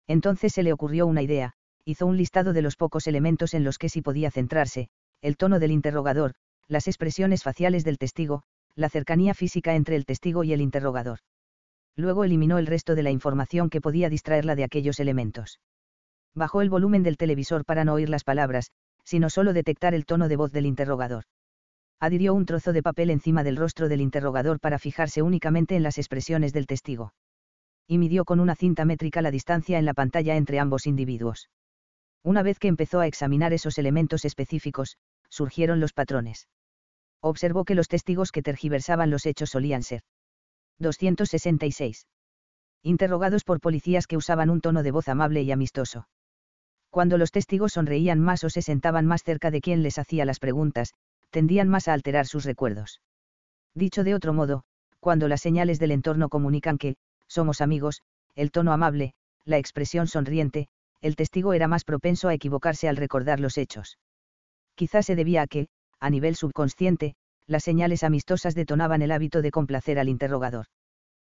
Entonces 0.08 0.54
se 0.54 0.64
le 0.64 0.74
ocurrió 0.74 1.06
una 1.06 1.22
idea, 1.22 1.54
hizo 1.86 2.06
un 2.06 2.18
listado 2.18 2.54
de 2.54 2.62
los 2.62 2.76
pocos 2.76 3.08
elementos 3.08 3.54
en 3.54 3.64
los 3.64 3.78
que 3.78 3.90
sí 3.90 4.02
podía 4.02 4.32
centrarse, 4.32 4.90
el 5.22 5.38
tono 5.38 5.60
del 5.60 5.72
interrogador, 5.72 6.34
las 6.68 6.88
expresiones 6.88 7.44
faciales 7.44 7.84
del 7.84 7.98
testigo, 7.98 8.44
la 8.76 8.90
cercanía 8.90 9.34
física 9.34 9.76
entre 9.76 9.96
el 9.96 10.06
testigo 10.06 10.44
y 10.44 10.54
el 10.54 10.62
interrogador. 10.62 11.20
Luego 11.96 12.24
eliminó 12.24 12.58
el 12.58 12.68
resto 12.68 12.96
de 12.96 13.04
la 13.04 13.12
información 13.12 13.70
que 13.70 13.82
podía 13.82 14.10
distraerla 14.10 14.56
de 14.56 14.64
aquellos 14.64 15.00
elementos. 15.00 15.60
Bajó 16.34 16.62
el 16.62 16.70
volumen 16.70 17.04
del 17.04 17.18
televisor 17.18 17.66
para 17.66 17.84
no 17.84 17.94
oír 17.94 18.10
las 18.10 18.24
palabras, 18.24 18.72
sino 19.10 19.30
solo 19.30 19.54
detectar 19.54 19.94
el 19.94 20.06
tono 20.06 20.28
de 20.28 20.36
voz 20.36 20.52
del 20.52 20.66
interrogador. 20.66 21.24
Adhirió 22.00 22.34
un 22.34 22.46
trozo 22.46 22.74
de 22.74 22.84
papel 22.84 23.10
encima 23.10 23.44
del 23.44 23.58
rostro 23.58 23.90
del 23.90 24.02
interrogador 24.02 24.60
para 24.60 24.78
fijarse 24.78 25.22
únicamente 25.22 25.76
en 25.76 25.84
las 25.84 25.98
expresiones 25.98 26.54
del 26.54 26.68
testigo. 26.68 27.14
Y 27.88 27.98
midió 27.98 28.24
con 28.24 28.40
una 28.40 28.56
cinta 28.56 28.86
métrica 28.86 29.22
la 29.24 29.32
distancia 29.32 29.80
en 29.80 29.86
la 29.86 29.96
pantalla 29.96 30.36
entre 30.36 30.60
ambos 30.60 30.86
individuos. 30.86 31.50
Una 32.24 32.44
vez 32.44 32.60
que 32.60 32.68
empezó 32.68 33.00
a 33.00 33.08
examinar 33.08 33.52
esos 33.52 33.80
elementos 33.80 34.26
específicos, 34.26 34.98
surgieron 35.30 35.80
los 35.80 35.94
patrones 35.94 36.48
observó 37.22 37.66
que 37.66 37.76
los 37.76 37.88
testigos 37.88 38.32
que 38.32 38.42
tergiversaban 38.42 39.10
los 39.10 39.26
hechos 39.26 39.50
solían 39.50 39.84
ser 39.84 40.02
266. 40.80 42.08
Interrogados 42.82 43.44
por 43.44 43.60
policías 43.60 44.08
que 44.08 44.16
usaban 44.16 44.50
un 44.50 44.62
tono 44.62 44.84
de 44.84 44.92
voz 44.92 45.10
amable 45.10 45.42
y 45.42 45.52
amistoso. 45.52 46.08
Cuando 46.90 47.18
los 47.18 47.32
testigos 47.32 47.74
sonreían 47.74 48.20
más 48.20 48.44
o 48.44 48.50
se 48.50 48.62
sentaban 48.62 49.06
más 49.06 49.24
cerca 49.24 49.52
de 49.52 49.62
quien 49.62 49.84
les 49.84 50.00
hacía 50.00 50.26
las 50.26 50.40
preguntas, 50.40 50.94
tendían 51.30 51.70
más 51.70 51.88
a 51.88 51.94
alterar 51.94 52.26
sus 52.26 52.46
recuerdos. 52.46 53.02
Dicho 53.76 54.04
de 54.04 54.16
otro 54.16 54.34
modo, 54.34 54.64
cuando 55.00 55.28
las 55.28 55.42
señales 55.42 55.80
del 55.80 55.92
entorno 55.92 56.30
comunican 56.30 56.78
que, 56.78 56.96
somos 57.28 57.62
amigos, 57.62 58.02
el 58.36 58.52
tono 58.52 58.74
amable, 58.74 59.14
la 59.46 59.58
expresión 59.58 60.08
sonriente, 60.08 60.68
el 61.02 61.16
testigo 61.16 61.54
era 61.54 61.68
más 61.68 61.84
propenso 61.84 62.28
a 62.28 62.34
equivocarse 62.34 62.90
al 62.90 62.98
recordar 62.98 63.40
los 63.40 63.58
hechos. 63.58 63.98
Quizás 64.76 65.06
se 65.06 65.16
debía 65.16 65.44
a 65.44 65.48
que, 65.48 65.68
a 66.00 66.10
nivel 66.10 66.36
subconsciente, 66.36 67.16
las 67.48 67.64
señales 67.64 68.04
amistosas 68.04 68.56
detonaban 68.56 69.02
el 69.02 69.12
hábito 69.12 69.42
de 69.42 69.52
complacer 69.52 70.00
al 70.00 70.10
interrogador. 70.10 70.66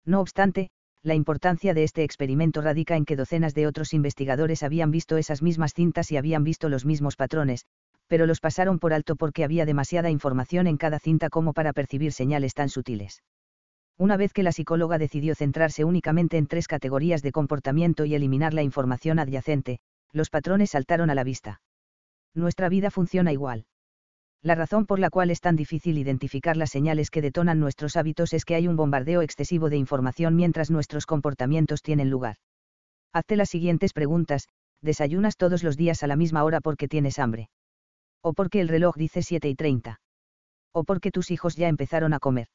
No 0.04 0.20
obstante, 0.20 0.70
la 1.02 1.14
importancia 1.14 1.74
de 1.74 1.82
este 1.82 2.04
experimento 2.04 2.60
radica 2.60 2.96
en 2.96 3.04
que 3.04 3.16
docenas 3.16 3.54
de 3.54 3.66
otros 3.66 3.92
investigadores 3.92 4.62
habían 4.62 4.90
visto 4.90 5.16
esas 5.16 5.42
mismas 5.42 5.74
cintas 5.74 6.12
y 6.12 6.16
habían 6.16 6.44
visto 6.44 6.68
los 6.68 6.84
mismos 6.84 7.16
patrones, 7.16 7.66
pero 8.06 8.26
los 8.26 8.40
pasaron 8.40 8.78
por 8.78 8.92
alto 8.92 9.16
porque 9.16 9.42
había 9.42 9.66
demasiada 9.66 10.10
información 10.10 10.66
en 10.66 10.76
cada 10.76 11.00
cinta 11.00 11.28
como 11.28 11.54
para 11.54 11.72
percibir 11.72 12.12
señales 12.12 12.54
tan 12.54 12.68
sutiles. 12.68 13.22
Una 13.98 14.16
vez 14.16 14.32
que 14.32 14.42
la 14.42 14.52
psicóloga 14.52 14.98
decidió 14.98 15.34
centrarse 15.34 15.84
únicamente 15.84 16.36
en 16.36 16.46
tres 16.46 16.68
categorías 16.68 17.22
de 17.22 17.32
comportamiento 17.32 18.04
y 18.04 18.14
eliminar 18.14 18.54
la 18.54 18.62
información 18.62 19.18
adyacente, 19.18 19.80
los 20.12 20.30
patrones 20.30 20.70
saltaron 20.70 21.10
a 21.10 21.14
la 21.14 21.24
vista. 21.24 21.60
Nuestra 22.34 22.68
vida 22.68 22.90
funciona 22.90 23.32
igual. 23.32 23.64
La 24.42 24.56
razón 24.56 24.86
por 24.86 24.98
la 24.98 25.08
cual 25.08 25.30
es 25.30 25.40
tan 25.40 25.54
difícil 25.54 25.98
identificar 25.98 26.56
las 26.56 26.70
señales 26.70 27.10
que 27.10 27.22
detonan 27.22 27.60
nuestros 27.60 27.96
hábitos 27.96 28.32
es 28.32 28.44
que 28.44 28.56
hay 28.56 28.66
un 28.66 28.74
bombardeo 28.74 29.22
excesivo 29.22 29.70
de 29.70 29.76
información 29.76 30.34
mientras 30.34 30.68
nuestros 30.68 31.06
comportamientos 31.06 31.80
tienen 31.80 32.10
lugar. 32.10 32.36
Hazte 33.12 33.36
las 33.36 33.50
siguientes 33.50 33.92
preguntas, 33.92 34.48
¿desayunas 34.80 35.36
todos 35.36 35.62
los 35.62 35.76
días 35.76 36.02
a 36.02 36.08
la 36.08 36.16
misma 36.16 36.42
hora 36.42 36.60
porque 36.60 36.88
tienes 36.88 37.20
hambre? 37.20 37.50
¿O 38.20 38.32
porque 38.32 38.60
el 38.60 38.68
reloj 38.68 38.96
dice 38.96 39.22
7 39.22 39.48
y 39.48 39.54
30? 39.54 40.00
O 40.72 40.82
porque 40.82 41.12
tus 41.12 41.30
hijos 41.30 41.54
ya 41.54 41.68
empezaron 41.68 42.12
a 42.12 42.18
comer. 42.18 42.48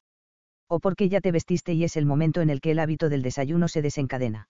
O 0.68 0.80
porque 0.80 1.08
ya 1.08 1.22
te 1.22 1.32
vestiste 1.32 1.72
y 1.72 1.84
es 1.84 1.96
el 1.96 2.04
momento 2.04 2.42
en 2.42 2.50
el 2.50 2.60
que 2.60 2.72
el 2.72 2.80
hábito 2.80 3.08
del 3.08 3.22
desayuno 3.22 3.66
se 3.66 3.80
desencadena. 3.80 4.48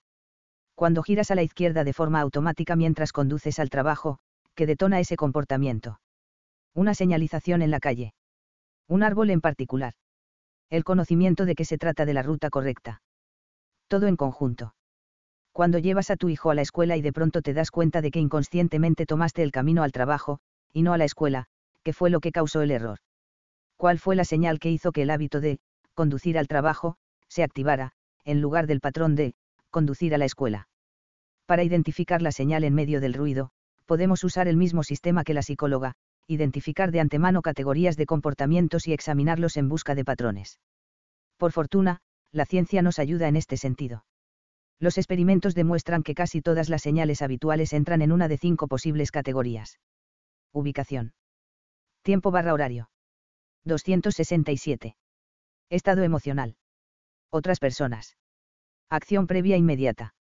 Cuando 0.75 1.05
giras 1.05 1.31
a 1.31 1.37
la 1.37 1.45
izquierda 1.45 1.85
de 1.85 1.93
forma 1.93 2.21
automática 2.21 2.75
mientras 2.75 3.13
conduces 3.13 3.61
al 3.61 3.71
trabajo, 3.71 4.19
que 4.57 4.67
detona 4.67 4.99
ese 4.99 5.17
comportamiento. 5.17 6.01
Una 6.75 6.95
señalización 6.95 7.63
en 7.63 7.71
la 7.71 7.81
calle. 7.81 8.15
Un 8.89 9.03
árbol 9.03 9.31
en 9.31 9.41
particular. 9.41 9.95
El 10.71 10.85
conocimiento 10.85 11.45
de 11.45 11.55
que 11.55 11.65
se 11.65 11.79
trata 11.79 12.05
de 12.05 12.15
la 12.15 12.23
ruta 12.23 12.51
correcta. 12.51 13.03
Todo 13.89 14.07
en 14.07 14.17
conjunto. 14.17 14.75
Cuando 15.53 15.79
llevas 15.79 16.11
a 16.11 16.17
tu 16.17 16.29
hijo 16.29 16.51
a 16.51 16.55
la 16.55 16.63
escuela 16.63 16.97
y 16.97 17.03
de 17.03 17.13
pronto 17.13 17.43
te 17.43 17.53
das 17.53 17.71
cuenta 17.71 18.01
de 18.01 18.11
que 18.11 18.21
inconscientemente 18.21 19.07
tomaste 19.07 19.43
el 19.43 19.51
camino 19.51 19.83
al 19.83 19.93
trabajo, 19.93 20.39
y 20.73 20.83
no 20.83 20.93
a 20.93 20.99
la 20.99 21.05
escuela, 21.05 21.47
¿qué 21.83 21.93
fue 21.93 22.11
lo 22.11 22.21
que 22.21 22.33
causó 22.33 22.63
el 22.63 22.71
error? 22.71 22.99
¿Cuál 23.77 23.99
fue 23.99 24.15
la 24.15 24.25
señal 24.25 24.59
que 24.59 24.71
hizo 24.71 24.93
que 24.93 25.03
el 25.03 25.11
hábito 25.11 25.41
de, 25.41 25.59
conducir 25.95 26.39
al 26.39 26.49
trabajo, 26.49 26.97
se 27.29 27.43
activara, 27.43 27.93
en 28.25 28.41
lugar 28.41 28.67
del 28.67 28.81
patrón 28.81 29.15
de, 29.17 29.35
conducir 29.71 30.15
a 30.15 30.19
la 30.19 30.27
escuela? 30.27 30.69
Para 31.47 31.65
identificar 31.65 32.23
la 32.23 32.31
señal 32.31 32.63
en 32.63 32.75
medio 32.75 33.01
del 33.01 33.15
ruido, 33.15 33.51
podemos 33.87 34.23
usar 34.23 34.49
el 34.49 34.57
mismo 34.57 34.83
sistema 34.83 35.25
que 35.25 35.35
la 35.35 35.43
psicóloga, 35.43 35.95
identificar 36.29 36.93
de 36.93 37.01
antemano 37.01 37.43
categorías 37.43 37.97
de 37.97 38.07
comportamientos 38.07 38.87
y 38.87 38.93
examinarlos 38.93 39.57
en 39.57 39.69
busca 39.69 39.95
de 39.95 40.05
patrones. 40.05 40.61
Por 41.39 41.53
fortuna, 41.53 42.01
la 42.31 42.45
ciencia 42.45 42.83
nos 42.83 42.99
ayuda 42.99 43.29
en 43.29 43.37
este 43.37 43.57
sentido. 43.57 44.05
Los 44.79 44.99
experimentos 44.99 45.55
demuestran 45.55 46.03
que 46.03 46.15
casi 46.15 46.43
todas 46.43 46.69
las 46.69 46.83
señales 46.83 47.23
habituales 47.23 47.73
entran 47.73 48.03
en 48.03 48.13
una 48.13 48.29
de 48.29 48.39
cinco 48.39 48.69
posibles 48.69 49.11
categorías. 49.11 49.81
Ubicación. 50.53 51.15
Tiempo 52.03 52.31
barra 52.31 52.53
horario. 52.53 52.91
267. 53.65 54.97
Estado 55.71 56.03
emocional. 56.03 56.57
Otras 57.31 57.59
personas. 57.59 58.17
Acción 58.89 59.27
previa 59.27 59.57
inmediata. 59.57 60.15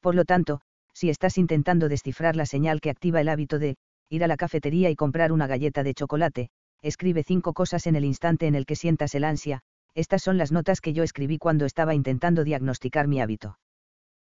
Por 0.00 0.14
lo 0.14 0.24
tanto, 0.24 0.60
si 0.92 1.10
estás 1.10 1.38
intentando 1.38 1.88
descifrar 1.88 2.36
la 2.36 2.46
señal 2.46 2.80
que 2.80 2.90
activa 2.90 3.20
el 3.20 3.28
hábito 3.28 3.58
de, 3.58 3.76
ir 4.08 4.24
a 4.24 4.28
la 4.28 4.36
cafetería 4.36 4.90
y 4.90 4.96
comprar 4.96 5.32
una 5.32 5.46
galleta 5.46 5.82
de 5.82 5.94
chocolate, 5.94 6.50
escribe 6.82 7.22
cinco 7.22 7.52
cosas 7.52 7.86
en 7.86 7.96
el 7.96 8.04
instante 8.04 8.46
en 8.46 8.54
el 8.54 8.66
que 8.66 8.76
sientas 8.76 9.14
el 9.14 9.24
ansia, 9.24 9.62
estas 9.94 10.22
son 10.22 10.36
las 10.36 10.52
notas 10.52 10.80
que 10.80 10.92
yo 10.92 11.02
escribí 11.02 11.38
cuando 11.38 11.64
estaba 11.64 11.94
intentando 11.94 12.44
diagnosticar 12.44 13.08
mi 13.08 13.20
hábito. 13.20 13.58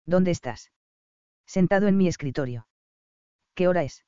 ¿Dónde 0.05 0.33
estás? 0.33 0.73
Sentado 1.47 1.87
en 1.87 1.97
mi 1.97 2.09
escritorio. 2.09 2.67
¿Qué 3.55 3.69
hora 3.69 3.85
es? 3.85 4.05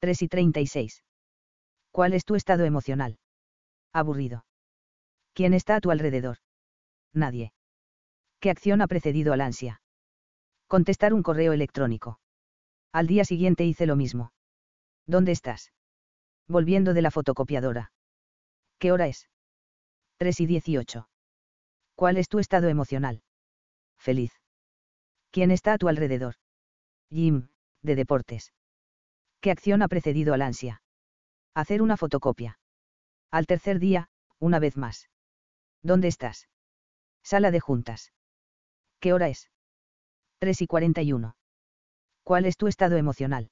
3 0.00 0.22
y 0.22 0.28
36. 0.28 1.02
¿Cuál 1.90 2.12
es 2.12 2.24
tu 2.24 2.34
estado 2.34 2.64
emocional? 2.64 3.18
Aburrido. 3.92 4.44
¿Quién 5.32 5.54
está 5.54 5.76
a 5.76 5.80
tu 5.80 5.90
alrededor? 5.90 6.38
Nadie. 7.14 7.52
¿Qué 8.40 8.50
acción 8.50 8.82
ha 8.82 8.86
precedido 8.86 9.32
al 9.32 9.40
ansia? 9.40 9.80
Contestar 10.66 11.14
un 11.14 11.22
correo 11.22 11.52
electrónico. 11.52 12.20
Al 12.92 13.06
día 13.06 13.24
siguiente 13.24 13.64
hice 13.64 13.86
lo 13.86 13.96
mismo. 13.96 14.32
¿Dónde 15.06 15.32
estás? 15.32 15.72
Volviendo 16.48 16.94
de 16.94 17.02
la 17.02 17.10
fotocopiadora. 17.10 17.92
¿Qué 18.78 18.92
hora 18.92 19.06
es? 19.06 19.28
3 20.18 20.40
y 20.40 20.46
18. 20.46 21.08
¿Cuál 21.94 22.16
es 22.16 22.28
tu 22.28 22.38
estado 22.38 22.68
emocional? 22.68 23.22
Feliz. 23.98 24.32
¿Quién 25.30 25.50
está 25.50 25.74
a 25.74 25.78
tu 25.78 25.88
alrededor? 25.88 26.34
Jim, 27.10 27.48
de 27.82 27.94
deportes. 27.94 28.52
¿Qué 29.40 29.50
acción 29.50 29.82
ha 29.82 29.88
precedido 29.88 30.34
al 30.34 30.42
ansia? 30.42 30.82
Hacer 31.54 31.82
una 31.82 31.96
fotocopia. 31.96 32.58
Al 33.30 33.46
tercer 33.46 33.78
día, 33.78 34.08
una 34.38 34.58
vez 34.58 34.76
más. 34.76 35.08
¿Dónde 35.82 36.08
estás? 36.08 36.48
Sala 37.22 37.50
de 37.50 37.60
juntas. 37.60 38.12
¿Qué 39.00 39.12
hora 39.12 39.28
es? 39.28 39.50
3 40.38 40.62
y 40.62 40.66
41. 40.66 41.36
¿Cuál 42.24 42.44
es 42.44 42.56
tu 42.56 42.66
estado 42.66 42.96
emocional? 42.96 43.50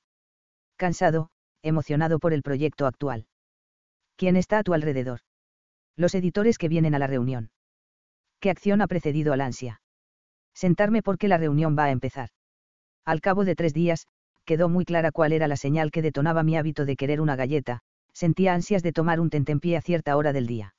Cansado, 0.76 1.30
emocionado 1.64 2.18
por 2.18 2.32
el 2.32 2.42
proyecto 2.42 2.86
actual. 2.86 3.26
¿Quién 4.16 4.36
está 4.36 4.58
a 4.58 4.62
tu 4.62 4.74
alrededor? 4.74 5.20
Los 5.96 6.14
editores 6.14 6.58
que 6.58 6.68
vienen 6.68 6.94
a 6.94 6.98
la 6.98 7.08
reunión. 7.08 7.50
¿Qué 8.38 8.50
acción 8.50 8.80
ha 8.80 8.86
precedido 8.86 9.32
al 9.32 9.40
ansia? 9.40 9.80
sentarme 10.54 11.02
porque 11.02 11.28
la 11.28 11.36
reunión 11.36 11.76
va 11.76 11.84
a 11.84 11.90
empezar. 11.90 12.28
Al 13.04 13.20
cabo 13.20 13.44
de 13.44 13.54
tres 13.54 13.74
días, 13.74 14.06
quedó 14.44 14.68
muy 14.68 14.84
clara 14.84 15.10
cuál 15.10 15.32
era 15.32 15.48
la 15.48 15.56
señal 15.56 15.90
que 15.90 16.02
detonaba 16.02 16.42
mi 16.42 16.56
hábito 16.56 16.84
de 16.84 16.96
querer 16.96 17.20
una 17.20 17.36
galleta, 17.36 17.80
sentía 18.12 18.54
ansias 18.54 18.82
de 18.82 18.92
tomar 18.92 19.20
un 19.20 19.30
tentempié 19.30 19.76
a 19.76 19.82
cierta 19.82 20.16
hora 20.16 20.32
del 20.32 20.46
día. 20.46 20.74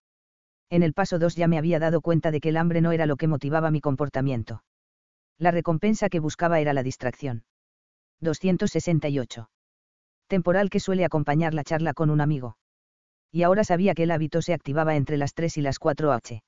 En 0.69 0.82
el 0.82 0.93
paso 0.93 1.19
2 1.19 1.36
ya 1.36 1.47
me 1.47 1.58
había 1.58 1.79
dado 1.79 2.01
cuenta 2.01 2.32
de 2.32 2.40
que 2.40 2.50
el 2.50 2.58
hambre 2.58 2.82
no 2.82 2.92
era 2.92 3.06
lo 3.06 3.18
que 3.18 3.28
motivaba 3.28 3.69
mi 3.69 3.82
comportamiento. 3.82 4.64
La 5.38 5.51
recompensa 5.51 6.10
que 6.10 6.19
buscaba 6.19 6.60
era 6.60 6.74
la 6.74 6.82
distracción. 6.82 7.43
268. 8.22 9.50
Temporal 10.27 10.69
que 10.69 10.79
suele 10.79 11.05
acompañar 11.05 11.53
la 11.53 11.63
charla 11.63 11.93
con 11.93 12.09
un 12.09 12.21
amigo. 12.21 12.57
Y 13.31 13.43
ahora 13.43 13.63
sabía 13.63 13.93
que 13.93 14.03
el 14.03 14.11
hábito 14.11 14.41
se 14.41 14.53
activaba 14.53 14.95
entre 14.95 15.17
las 15.17 15.33
3 15.33 15.57
y 15.57 15.61
las 15.61 15.77
4 15.77 16.11
h. 16.11 16.43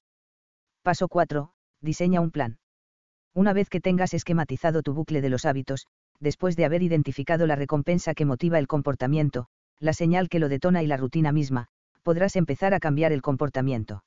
Paso 0.81 1.07
4. 1.07 1.51
Diseña 1.81 2.21
un 2.21 2.31
plan. 2.31 2.57
Una 3.33 3.53
vez 3.53 3.69
que 3.69 3.81
tengas 3.81 4.13
esquematizado 4.13 4.81
tu 4.81 4.93
bucle 4.93 5.21
de 5.21 5.29
los 5.29 5.45
hábitos, 5.45 5.85
después 6.19 6.55
de 6.55 6.65
haber 6.65 6.81
identificado 6.81 7.45
la 7.45 7.55
recompensa 7.55 8.15
que 8.15 8.25
motiva 8.25 8.57
el 8.57 8.67
comportamiento, 8.67 9.47
la 9.79 9.93
señal 9.93 10.29
que 10.29 10.39
lo 10.39 10.49
detona 10.49 10.81
y 10.81 10.87
la 10.87 10.97
rutina 10.97 11.31
misma, 11.31 11.67
podrás 12.01 12.35
empezar 12.35 12.73
a 12.73 12.79
cambiar 12.79 13.11
el 13.11 13.21
comportamiento. 13.21 14.03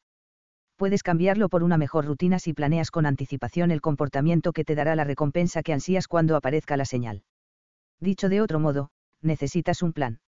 Puedes 0.77 1.03
cambiarlo 1.03 1.49
por 1.49 1.63
una 1.63 1.77
mejor 1.77 2.07
rutina 2.07 2.39
si 2.39 2.55
planeas 2.55 2.91
con 2.91 3.07
anticipación 3.07 3.71
el 3.71 3.83
comportamiento 3.83 4.53
que 4.53 4.65
te 4.65 4.75
dará 4.75 4.97
la 4.97 5.05
recompensa 5.05 5.63
que 5.63 5.75
ansías 5.75 6.09
cuando 6.09 6.35
aparezca 6.35 6.77
la 6.77 6.87
señal. 6.87 7.23
Dicho 8.01 8.31
de 8.31 8.41
otro 8.41 8.59
modo, 8.59 8.91
necesitas 9.23 9.83
un 9.83 9.93
plan. 9.93 10.21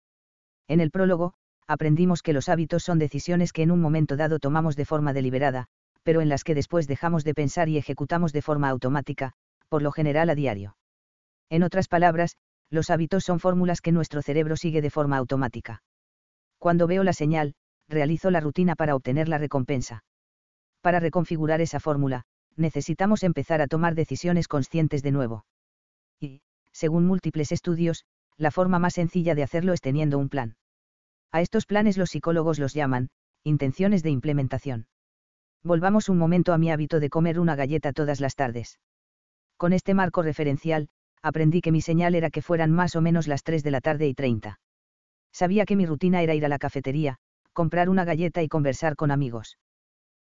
En 0.69 0.81
el 0.81 0.91
prólogo, 0.91 1.35
aprendimos 1.67 2.23
que 2.23 2.33
los 2.33 2.49
hábitos 2.49 2.83
son 2.83 2.99
decisiones 2.99 3.53
que 3.53 3.63
en 3.63 3.71
un 3.71 3.81
momento 3.81 4.17
dado 4.17 4.39
tomamos 4.39 4.77
de 4.77 4.85
forma 4.85 5.13
deliberada, 5.13 5.67
pero 6.03 6.21
en 6.21 6.29
las 6.29 6.45
que 6.45 6.55
después 6.55 6.87
dejamos 6.87 7.25
de 7.25 7.35
pensar 7.35 7.69
y 7.69 7.79
ejecutamos 7.79 8.33
de 8.33 8.43
forma 8.43 8.69
automática, 8.69 9.33
por 9.69 9.83
lo 9.83 9.93
general 9.93 10.31
a 10.31 10.35
diario. 10.35 10.77
En 11.49 11.63
otras 11.63 11.89
palabras, 11.89 12.37
los 12.71 12.91
hábitos 12.91 13.25
son 13.25 13.41
fórmulas 13.41 13.81
que 13.81 13.93
nuestro 13.93 14.23
cerebro 14.23 14.57
sigue 14.57 14.83
de 14.83 14.91
forma 14.91 15.17
automática. 15.17 15.83
Cuando 16.59 16.87
veo 16.87 17.05
la 17.05 17.13
señal, 17.13 17.55
realizo 17.89 18.31
la 18.31 18.41
rutina 18.41 18.75
para 18.75 18.95
obtener 18.95 19.29
la 19.29 19.39
recompensa. 19.39 20.05
Para 20.81 21.01
reconfigurar 21.01 21.61
esa 21.61 21.81
fórmula, 21.81 22.25
necesitamos 22.57 23.23
empezar 23.23 23.61
a 23.61 23.67
tomar 23.67 23.95
decisiones 23.95 24.49
conscientes 24.49 25.03
de 25.03 25.13
nuevo. 25.13 25.45
Y, 26.21 26.41
según 26.73 27.07
múltiples 27.07 27.53
estudios, 27.53 28.05
la 28.43 28.51
forma 28.51 28.81
más 28.81 28.95
sencilla 28.95 29.37
de 29.37 29.45
hacerlo 29.45 29.73
es 29.73 29.81
teniendo 29.81 30.19
un 30.19 30.29
plan. 30.29 30.57
A 31.31 31.41
estos 31.41 31.65
planes 31.65 31.97
los 31.97 32.11
psicólogos 32.11 32.59
los 32.59 32.75
llaman, 32.75 33.09
intenciones 33.45 34.03
de 34.03 34.11
implementación. 34.11 34.89
Volvamos 35.63 36.09
un 36.09 36.19
momento 36.19 36.53
a 36.53 36.59
mi 36.59 36.71
hábito 36.73 36.99
de 36.99 37.09
comer 37.09 37.39
una 37.39 37.55
galleta 37.55 37.93
todas 37.93 38.21
las 38.21 38.35
tardes. 38.35 38.81
Con 39.57 39.73
este 39.73 39.95
marco 39.95 40.23
referencial, 40.23 40.89
aprendí 41.23 41.61
que 41.61 41.71
mi 41.71 41.81
señal 41.81 42.17
era 42.17 42.31
que 42.31 42.43
fueran 42.43 42.73
más 42.73 42.97
o 42.97 43.01
menos 43.01 43.29
las 43.29 43.45
3 43.45 43.63
de 43.63 43.71
la 43.71 43.81
tarde 43.81 44.09
y 44.09 44.15
30. 44.15 44.59
Sabía 45.33 45.65
que 45.65 45.77
mi 45.77 45.87
rutina 45.87 46.21
era 46.21 46.35
ir 46.35 46.45
a 46.45 46.49
la 46.49 46.59
cafetería, 46.59 47.19
comprar 47.53 47.89
una 47.89 48.05
galleta 48.05 48.43
y 48.43 48.49
conversar 48.49 48.97
con 48.97 49.13
amigos. 49.13 49.57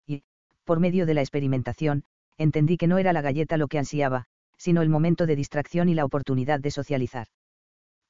Y, 0.08 0.24
por 0.64 0.80
medio 0.80 1.06
de 1.06 1.14
la 1.14 1.22
experimentación, 1.22 2.04
entendí 2.40 2.78
que 2.78 2.88
no 2.88 2.98
era 2.98 3.14
la 3.14 3.22
galleta 3.22 3.58
lo 3.58 3.68
que 3.68 3.78
ansiaba, 3.78 4.26
sino 4.58 4.82
el 4.82 4.90
momento 4.90 5.28
de 5.28 5.36
distracción 5.36 5.88
y 5.88 5.94
la 5.94 6.04
oportunidad 6.04 6.60
de 6.60 6.72
socializar. 6.72 7.28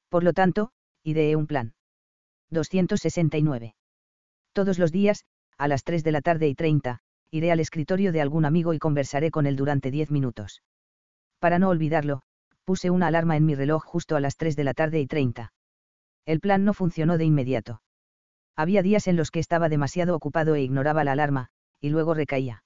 Por 0.08 0.24
lo 0.24 0.32
tanto, 0.32 0.70
ideé 1.02 1.36
un 1.36 1.46
plan. 1.46 1.74
269. 2.50 3.74
Todos 4.52 4.78
los 4.78 4.90
días, 4.90 5.24
a 5.58 5.68
las 5.68 5.84
3 5.84 6.02
de 6.04 6.12
la 6.12 6.22
tarde 6.22 6.48
y 6.48 6.54
30, 6.54 7.00
iré 7.30 7.52
al 7.52 7.60
escritorio 7.60 8.12
de 8.12 8.20
algún 8.20 8.44
amigo 8.44 8.72
y 8.72 8.78
conversaré 8.78 9.30
con 9.30 9.46
él 9.46 9.56
durante 9.56 9.90
diez 9.90 10.10
minutos. 10.10 10.62
Para 11.38 11.58
no 11.58 11.68
olvidarlo, 11.68 12.22
puse 12.64 12.90
una 12.90 13.08
alarma 13.08 13.36
en 13.36 13.44
mi 13.44 13.54
reloj 13.54 13.84
justo 13.84 14.16
a 14.16 14.20
las 14.20 14.36
3 14.36 14.56
de 14.56 14.64
la 14.64 14.74
tarde 14.74 15.00
y 15.00 15.06
30. 15.06 15.52
El 16.24 16.40
plan 16.40 16.64
no 16.64 16.74
funcionó 16.74 17.18
de 17.18 17.24
inmediato. 17.24 17.82
Había 18.56 18.82
días 18.82 19.06
en 19.06 19.16
los 19.16 19.30
que 19.30 19.40
estaba 19.40 19.68
demasiado 19.68 20.16
ocupado 20.16 20.54
e 20.54 20.62
ignoraba 20.62 21.04
la 21.04 21.12
alarma, 21.12 21.48
y 21.80 21.90
luego 21.90 22.14
recaía. 22.14 22.64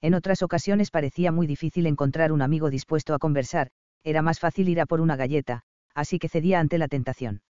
En 0.00 0.14
otras 0.14 0.42
ocasiones 0.42 0.90
parecía 0.90 1.30
muy 1.32 1.46
difícil 1.46 1.86
encontrar 1.86 2.32
un 2.32 2.42
amigo 2.42 2.70
dispuesto 2.70 3.14
a 3.14 3.18
conversar, 3.18 3.70
era 4.02 4.20
más 4.20 4.40
fácil 4.40 4.68
ir 4.68 4.80
a 4.80 4.86
por 4.86 5.00
una 5.00 5.16
galleta, 5.16 5.62
así 5.94 6.18
que 6.18 6.28
cedía 6.28 6.60
ante 6.60 6.78
la 6.78 6.88
tentación. 6.88 7.42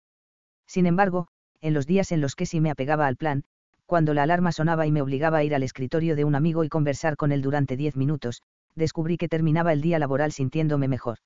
Sin 0.68 0.86
embargo, 0.86 1.28
en 1.62 1.74
los 1.74 1.86
días 1.86 2.12
en 2.12 2.22
los 2.22 2.36
que 2.36 2.46
sí 2.46 2.60
me 2.60 2.72
apegaba 2.72 3.08
al 3.08 3.18
plan, 3.18 3.44
cuando 3.86 4.14
la 4.14 4.24
alarma 4.24 4.52
sonaba 4.52 4.88
y 4.88 4.92
me 4.92 5.02
obligaba 5.02 5.40
a 5.40 5.44
ir 5.44 5.54
al 5.54 5.64
escritorio 5.64 6.16
de 6.16 6.24
un 6.24 6.36
amigo 6.36 6.64
y 6.64 6.70
conversar 6.70 7.18
con 7.18 7.32
él 7.32 7.42
durante 7.42 7.76
diez 7.76 7.96
minutos, 7.96 8.42
descubrí 8.76 9.18
que 9.18 9.28
terminaba 9.28 9.74
el 9.74 9.82
día 9.82 10.00
laboral 10.00 10.32
sintiéndome 10.32 10.88
mejor. 10.88 11.18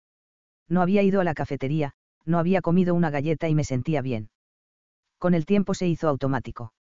No 0.68 0.82
había 0.82 1.04
ido 1.04 1.22
a 1.22 1.24
la 1.24 1.36
cafetería, 1.36 1.94
no 2.26 2.40
había 2.40 2.62
comido 2.62 2.96
una 2.96 3.12
galleta 3.12 3.48
y 3.50 3.56
me 3.56 3.64
sentía 3.64 4.02
bien. 4.02 4.30
Con 5.20 5.36
el 5.36 5.46
tiempo 5.46 5.74
se 5.74 5.88
hizo 5.88 6.10
automático. 6.10 6.74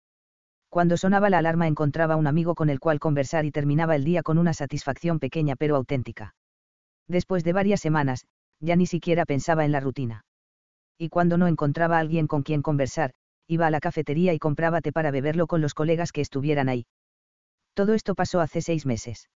Cuando 0.70 0.96
sonaba 0.96 1.30
la 1.30 1.38
alarma 1.38 1.68
encontraba 1.68 2.16
un 2.16 2.26
amigo 2.26 2.54
con 2.54 2.70
el 2.70 2.80
cual 2.80 2.98
conversar 2.98 3.44
y 3.44 3.52
terminaba 3.52 3.94
el 3.94 4.04
día 4.04 4.22
con 4.22 4.38
una 4.38 4.54
satisfacción 4.54 5.20
pequeña 5.20 5.54
pero 5.54 5.76
auténtica. 5.76 6.34
Después 7.06 7.44
de 7.44 7.52
varias 7.52 7.80
semanas, 7.80 8.26
ya 8.60 8.76
ni 8.76 8.86
siquiera 8.86 9.24
pensaba 9.24 9.64
en 9.64 9.72
la 9.72 9.80
rutina. 9.80 10.24
Y 10.98 11.08
cuando 11.08 11.38
no 11.38 11.46
encontraba 11.46 11.96
a 11.96 12.00
alguien 12.00 12.26
con 12.26 12.42
quien 12.42 12.62
conversar, 12.62 13.12
iba 13.46 13.66
a 13.66 13.70
la 13.70 13.80
cafetería 13.80 14.32
y 14.32 14.38
compraba 14.38 14.80
té 14.80 14.92
para 14.92 15.10
beberlo 15.10 15.46
con 15.46 15.60
los 15.60 15.74
colegas 15.74 16.12
que 16.12 16.20
estuvieran 16.20 16.68
ahí. 16.68 16.86
Todo 17.74 17.94
esto 17.94 18.14
pasó 18.14 18.40
hace 18.40 18.62
seis 18.62 18.86
meses. 18.86 19.28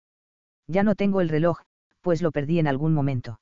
Ya 0.67 0.83
no 0.83 0.95
tengo 0.95 1.21
el 1.21 1.29
reloj, 1.29 1.61
pues 2.01 2.21
lo 2.21 2.31
perdí 2.31 2.59
en 2.59 2.67
algún 2.67 2.93
momento. 2.93 3.39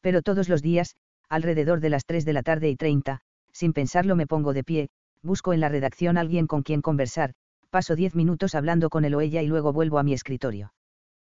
Pero 0.00 0.22
todos 0.22 0.48
los 0.48 0.62
días, 0.62 0.96
alrededor 1.28 1.80
de 1.80 1.90
las 1.90 2.04
3 2.04 2.24
de 2.24 2.32
la 2.32 2.42
tarde 2.42 2.68
y 2.68 2.76
30, 2.76 3.20
sin 3.52 3.72
pensarlo 3.72 4.16
me 4.16 4.26
pongo 4.26 4.52
de 4.52 4.64
pie, 4.64 4.88
busco 5.22 5.52
en 5.52 5.60
la 5.60 5.68
redacción 5.68 6.16
alguien 6.18 6.46
con 6.46 6.62
quien 6.62 6.82
conversar, 6.82 7.34
paso 7.70 7.96
diez 7.96 8.14
minutos 8.14 8.54
hablando 8.54 8.88
con 8.88 9.04
él 9.04 9.14
o 9.14 9.20
ella 9.20 9.42
y 9.42 9.46
luego 9.46 9.72
vuelvo 9.72 9.98
a 9.98 10.02
mi 10.02 10.14
escritorio. 10.14 10.72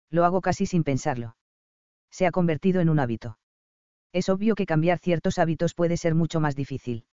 Lo 0.10 0.26
hago 0.26 0.42
casi 0.42 0.66
sin 0.66 0.84
pensarlo. 0.84 1.36
Se 2.10 2.26
ha 2.26 2.32
convertido 2.32 2.82
en 2.82 2.90
un 2.90 3.00
hábito. 3.00 3.38
Es 4.14 4.30
obvio 4.30 4.56
que 4.56 4.66
cambiar 4.66 5.00
ciertos 5.00 5.40
hábitos 5.40 5.74
puede 5.74 5.98
ser 5.98 6.16
mucho 6.16 6.40
más 6.40 6.56
difícil. 6.56 7.06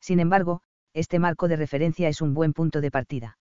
Sin 0.00 0.20
embargo, 0.20 0.62
este 0.94 1.18
marco 1.18 1.48
de 1.48 1.56
referencia 1.56 2.08
es 2.08 2.20
un 2.20 2.34
buen 2.34 2.52
punto 2.52 2.80
de 2.80 2.90
partida. 2.90 3.38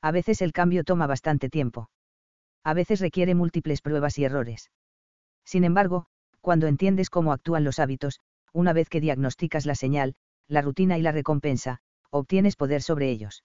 A 0.00 0.10
veces 0.10 0.42
el 0.42 0.52
cambio 0.52 0.84
toma 0.84 1.06
bastante 1.06 1.48
tiempo. 1.48 1.90
A 2.64 2.74
veces 2.74 3.00
requiere 3.00 3.34
múltiples 3.34 3.80
pruebas 3.80 4.18
y 4.18 4.24
errores. 4.24 4.70
Sin 5.44 5.64
embargo, 5.64 6.06
cuando 6.40 6.66
entiendes 6.66 7.10
cómo 7.10 7.32
actúan 7.32 7.64
los 7.64 7.78
hábitos, 7.78 8.20
una 8.52 8.72
vez 8.72 8.88
que 8.88 9.00
diagnosticas 9.00 9.66
la 9.66 9.74
señal, 9.74 10.14
la 10.48 10.62
rutina 10.62 10.98
y 10.98 11.02
la 11.02 11.12
recompensa, 11.12 11.80
obtienes 12.10 12.56
poder 12.56 12.82
sobre 12.82 13.10
ellos. 13.10 13.44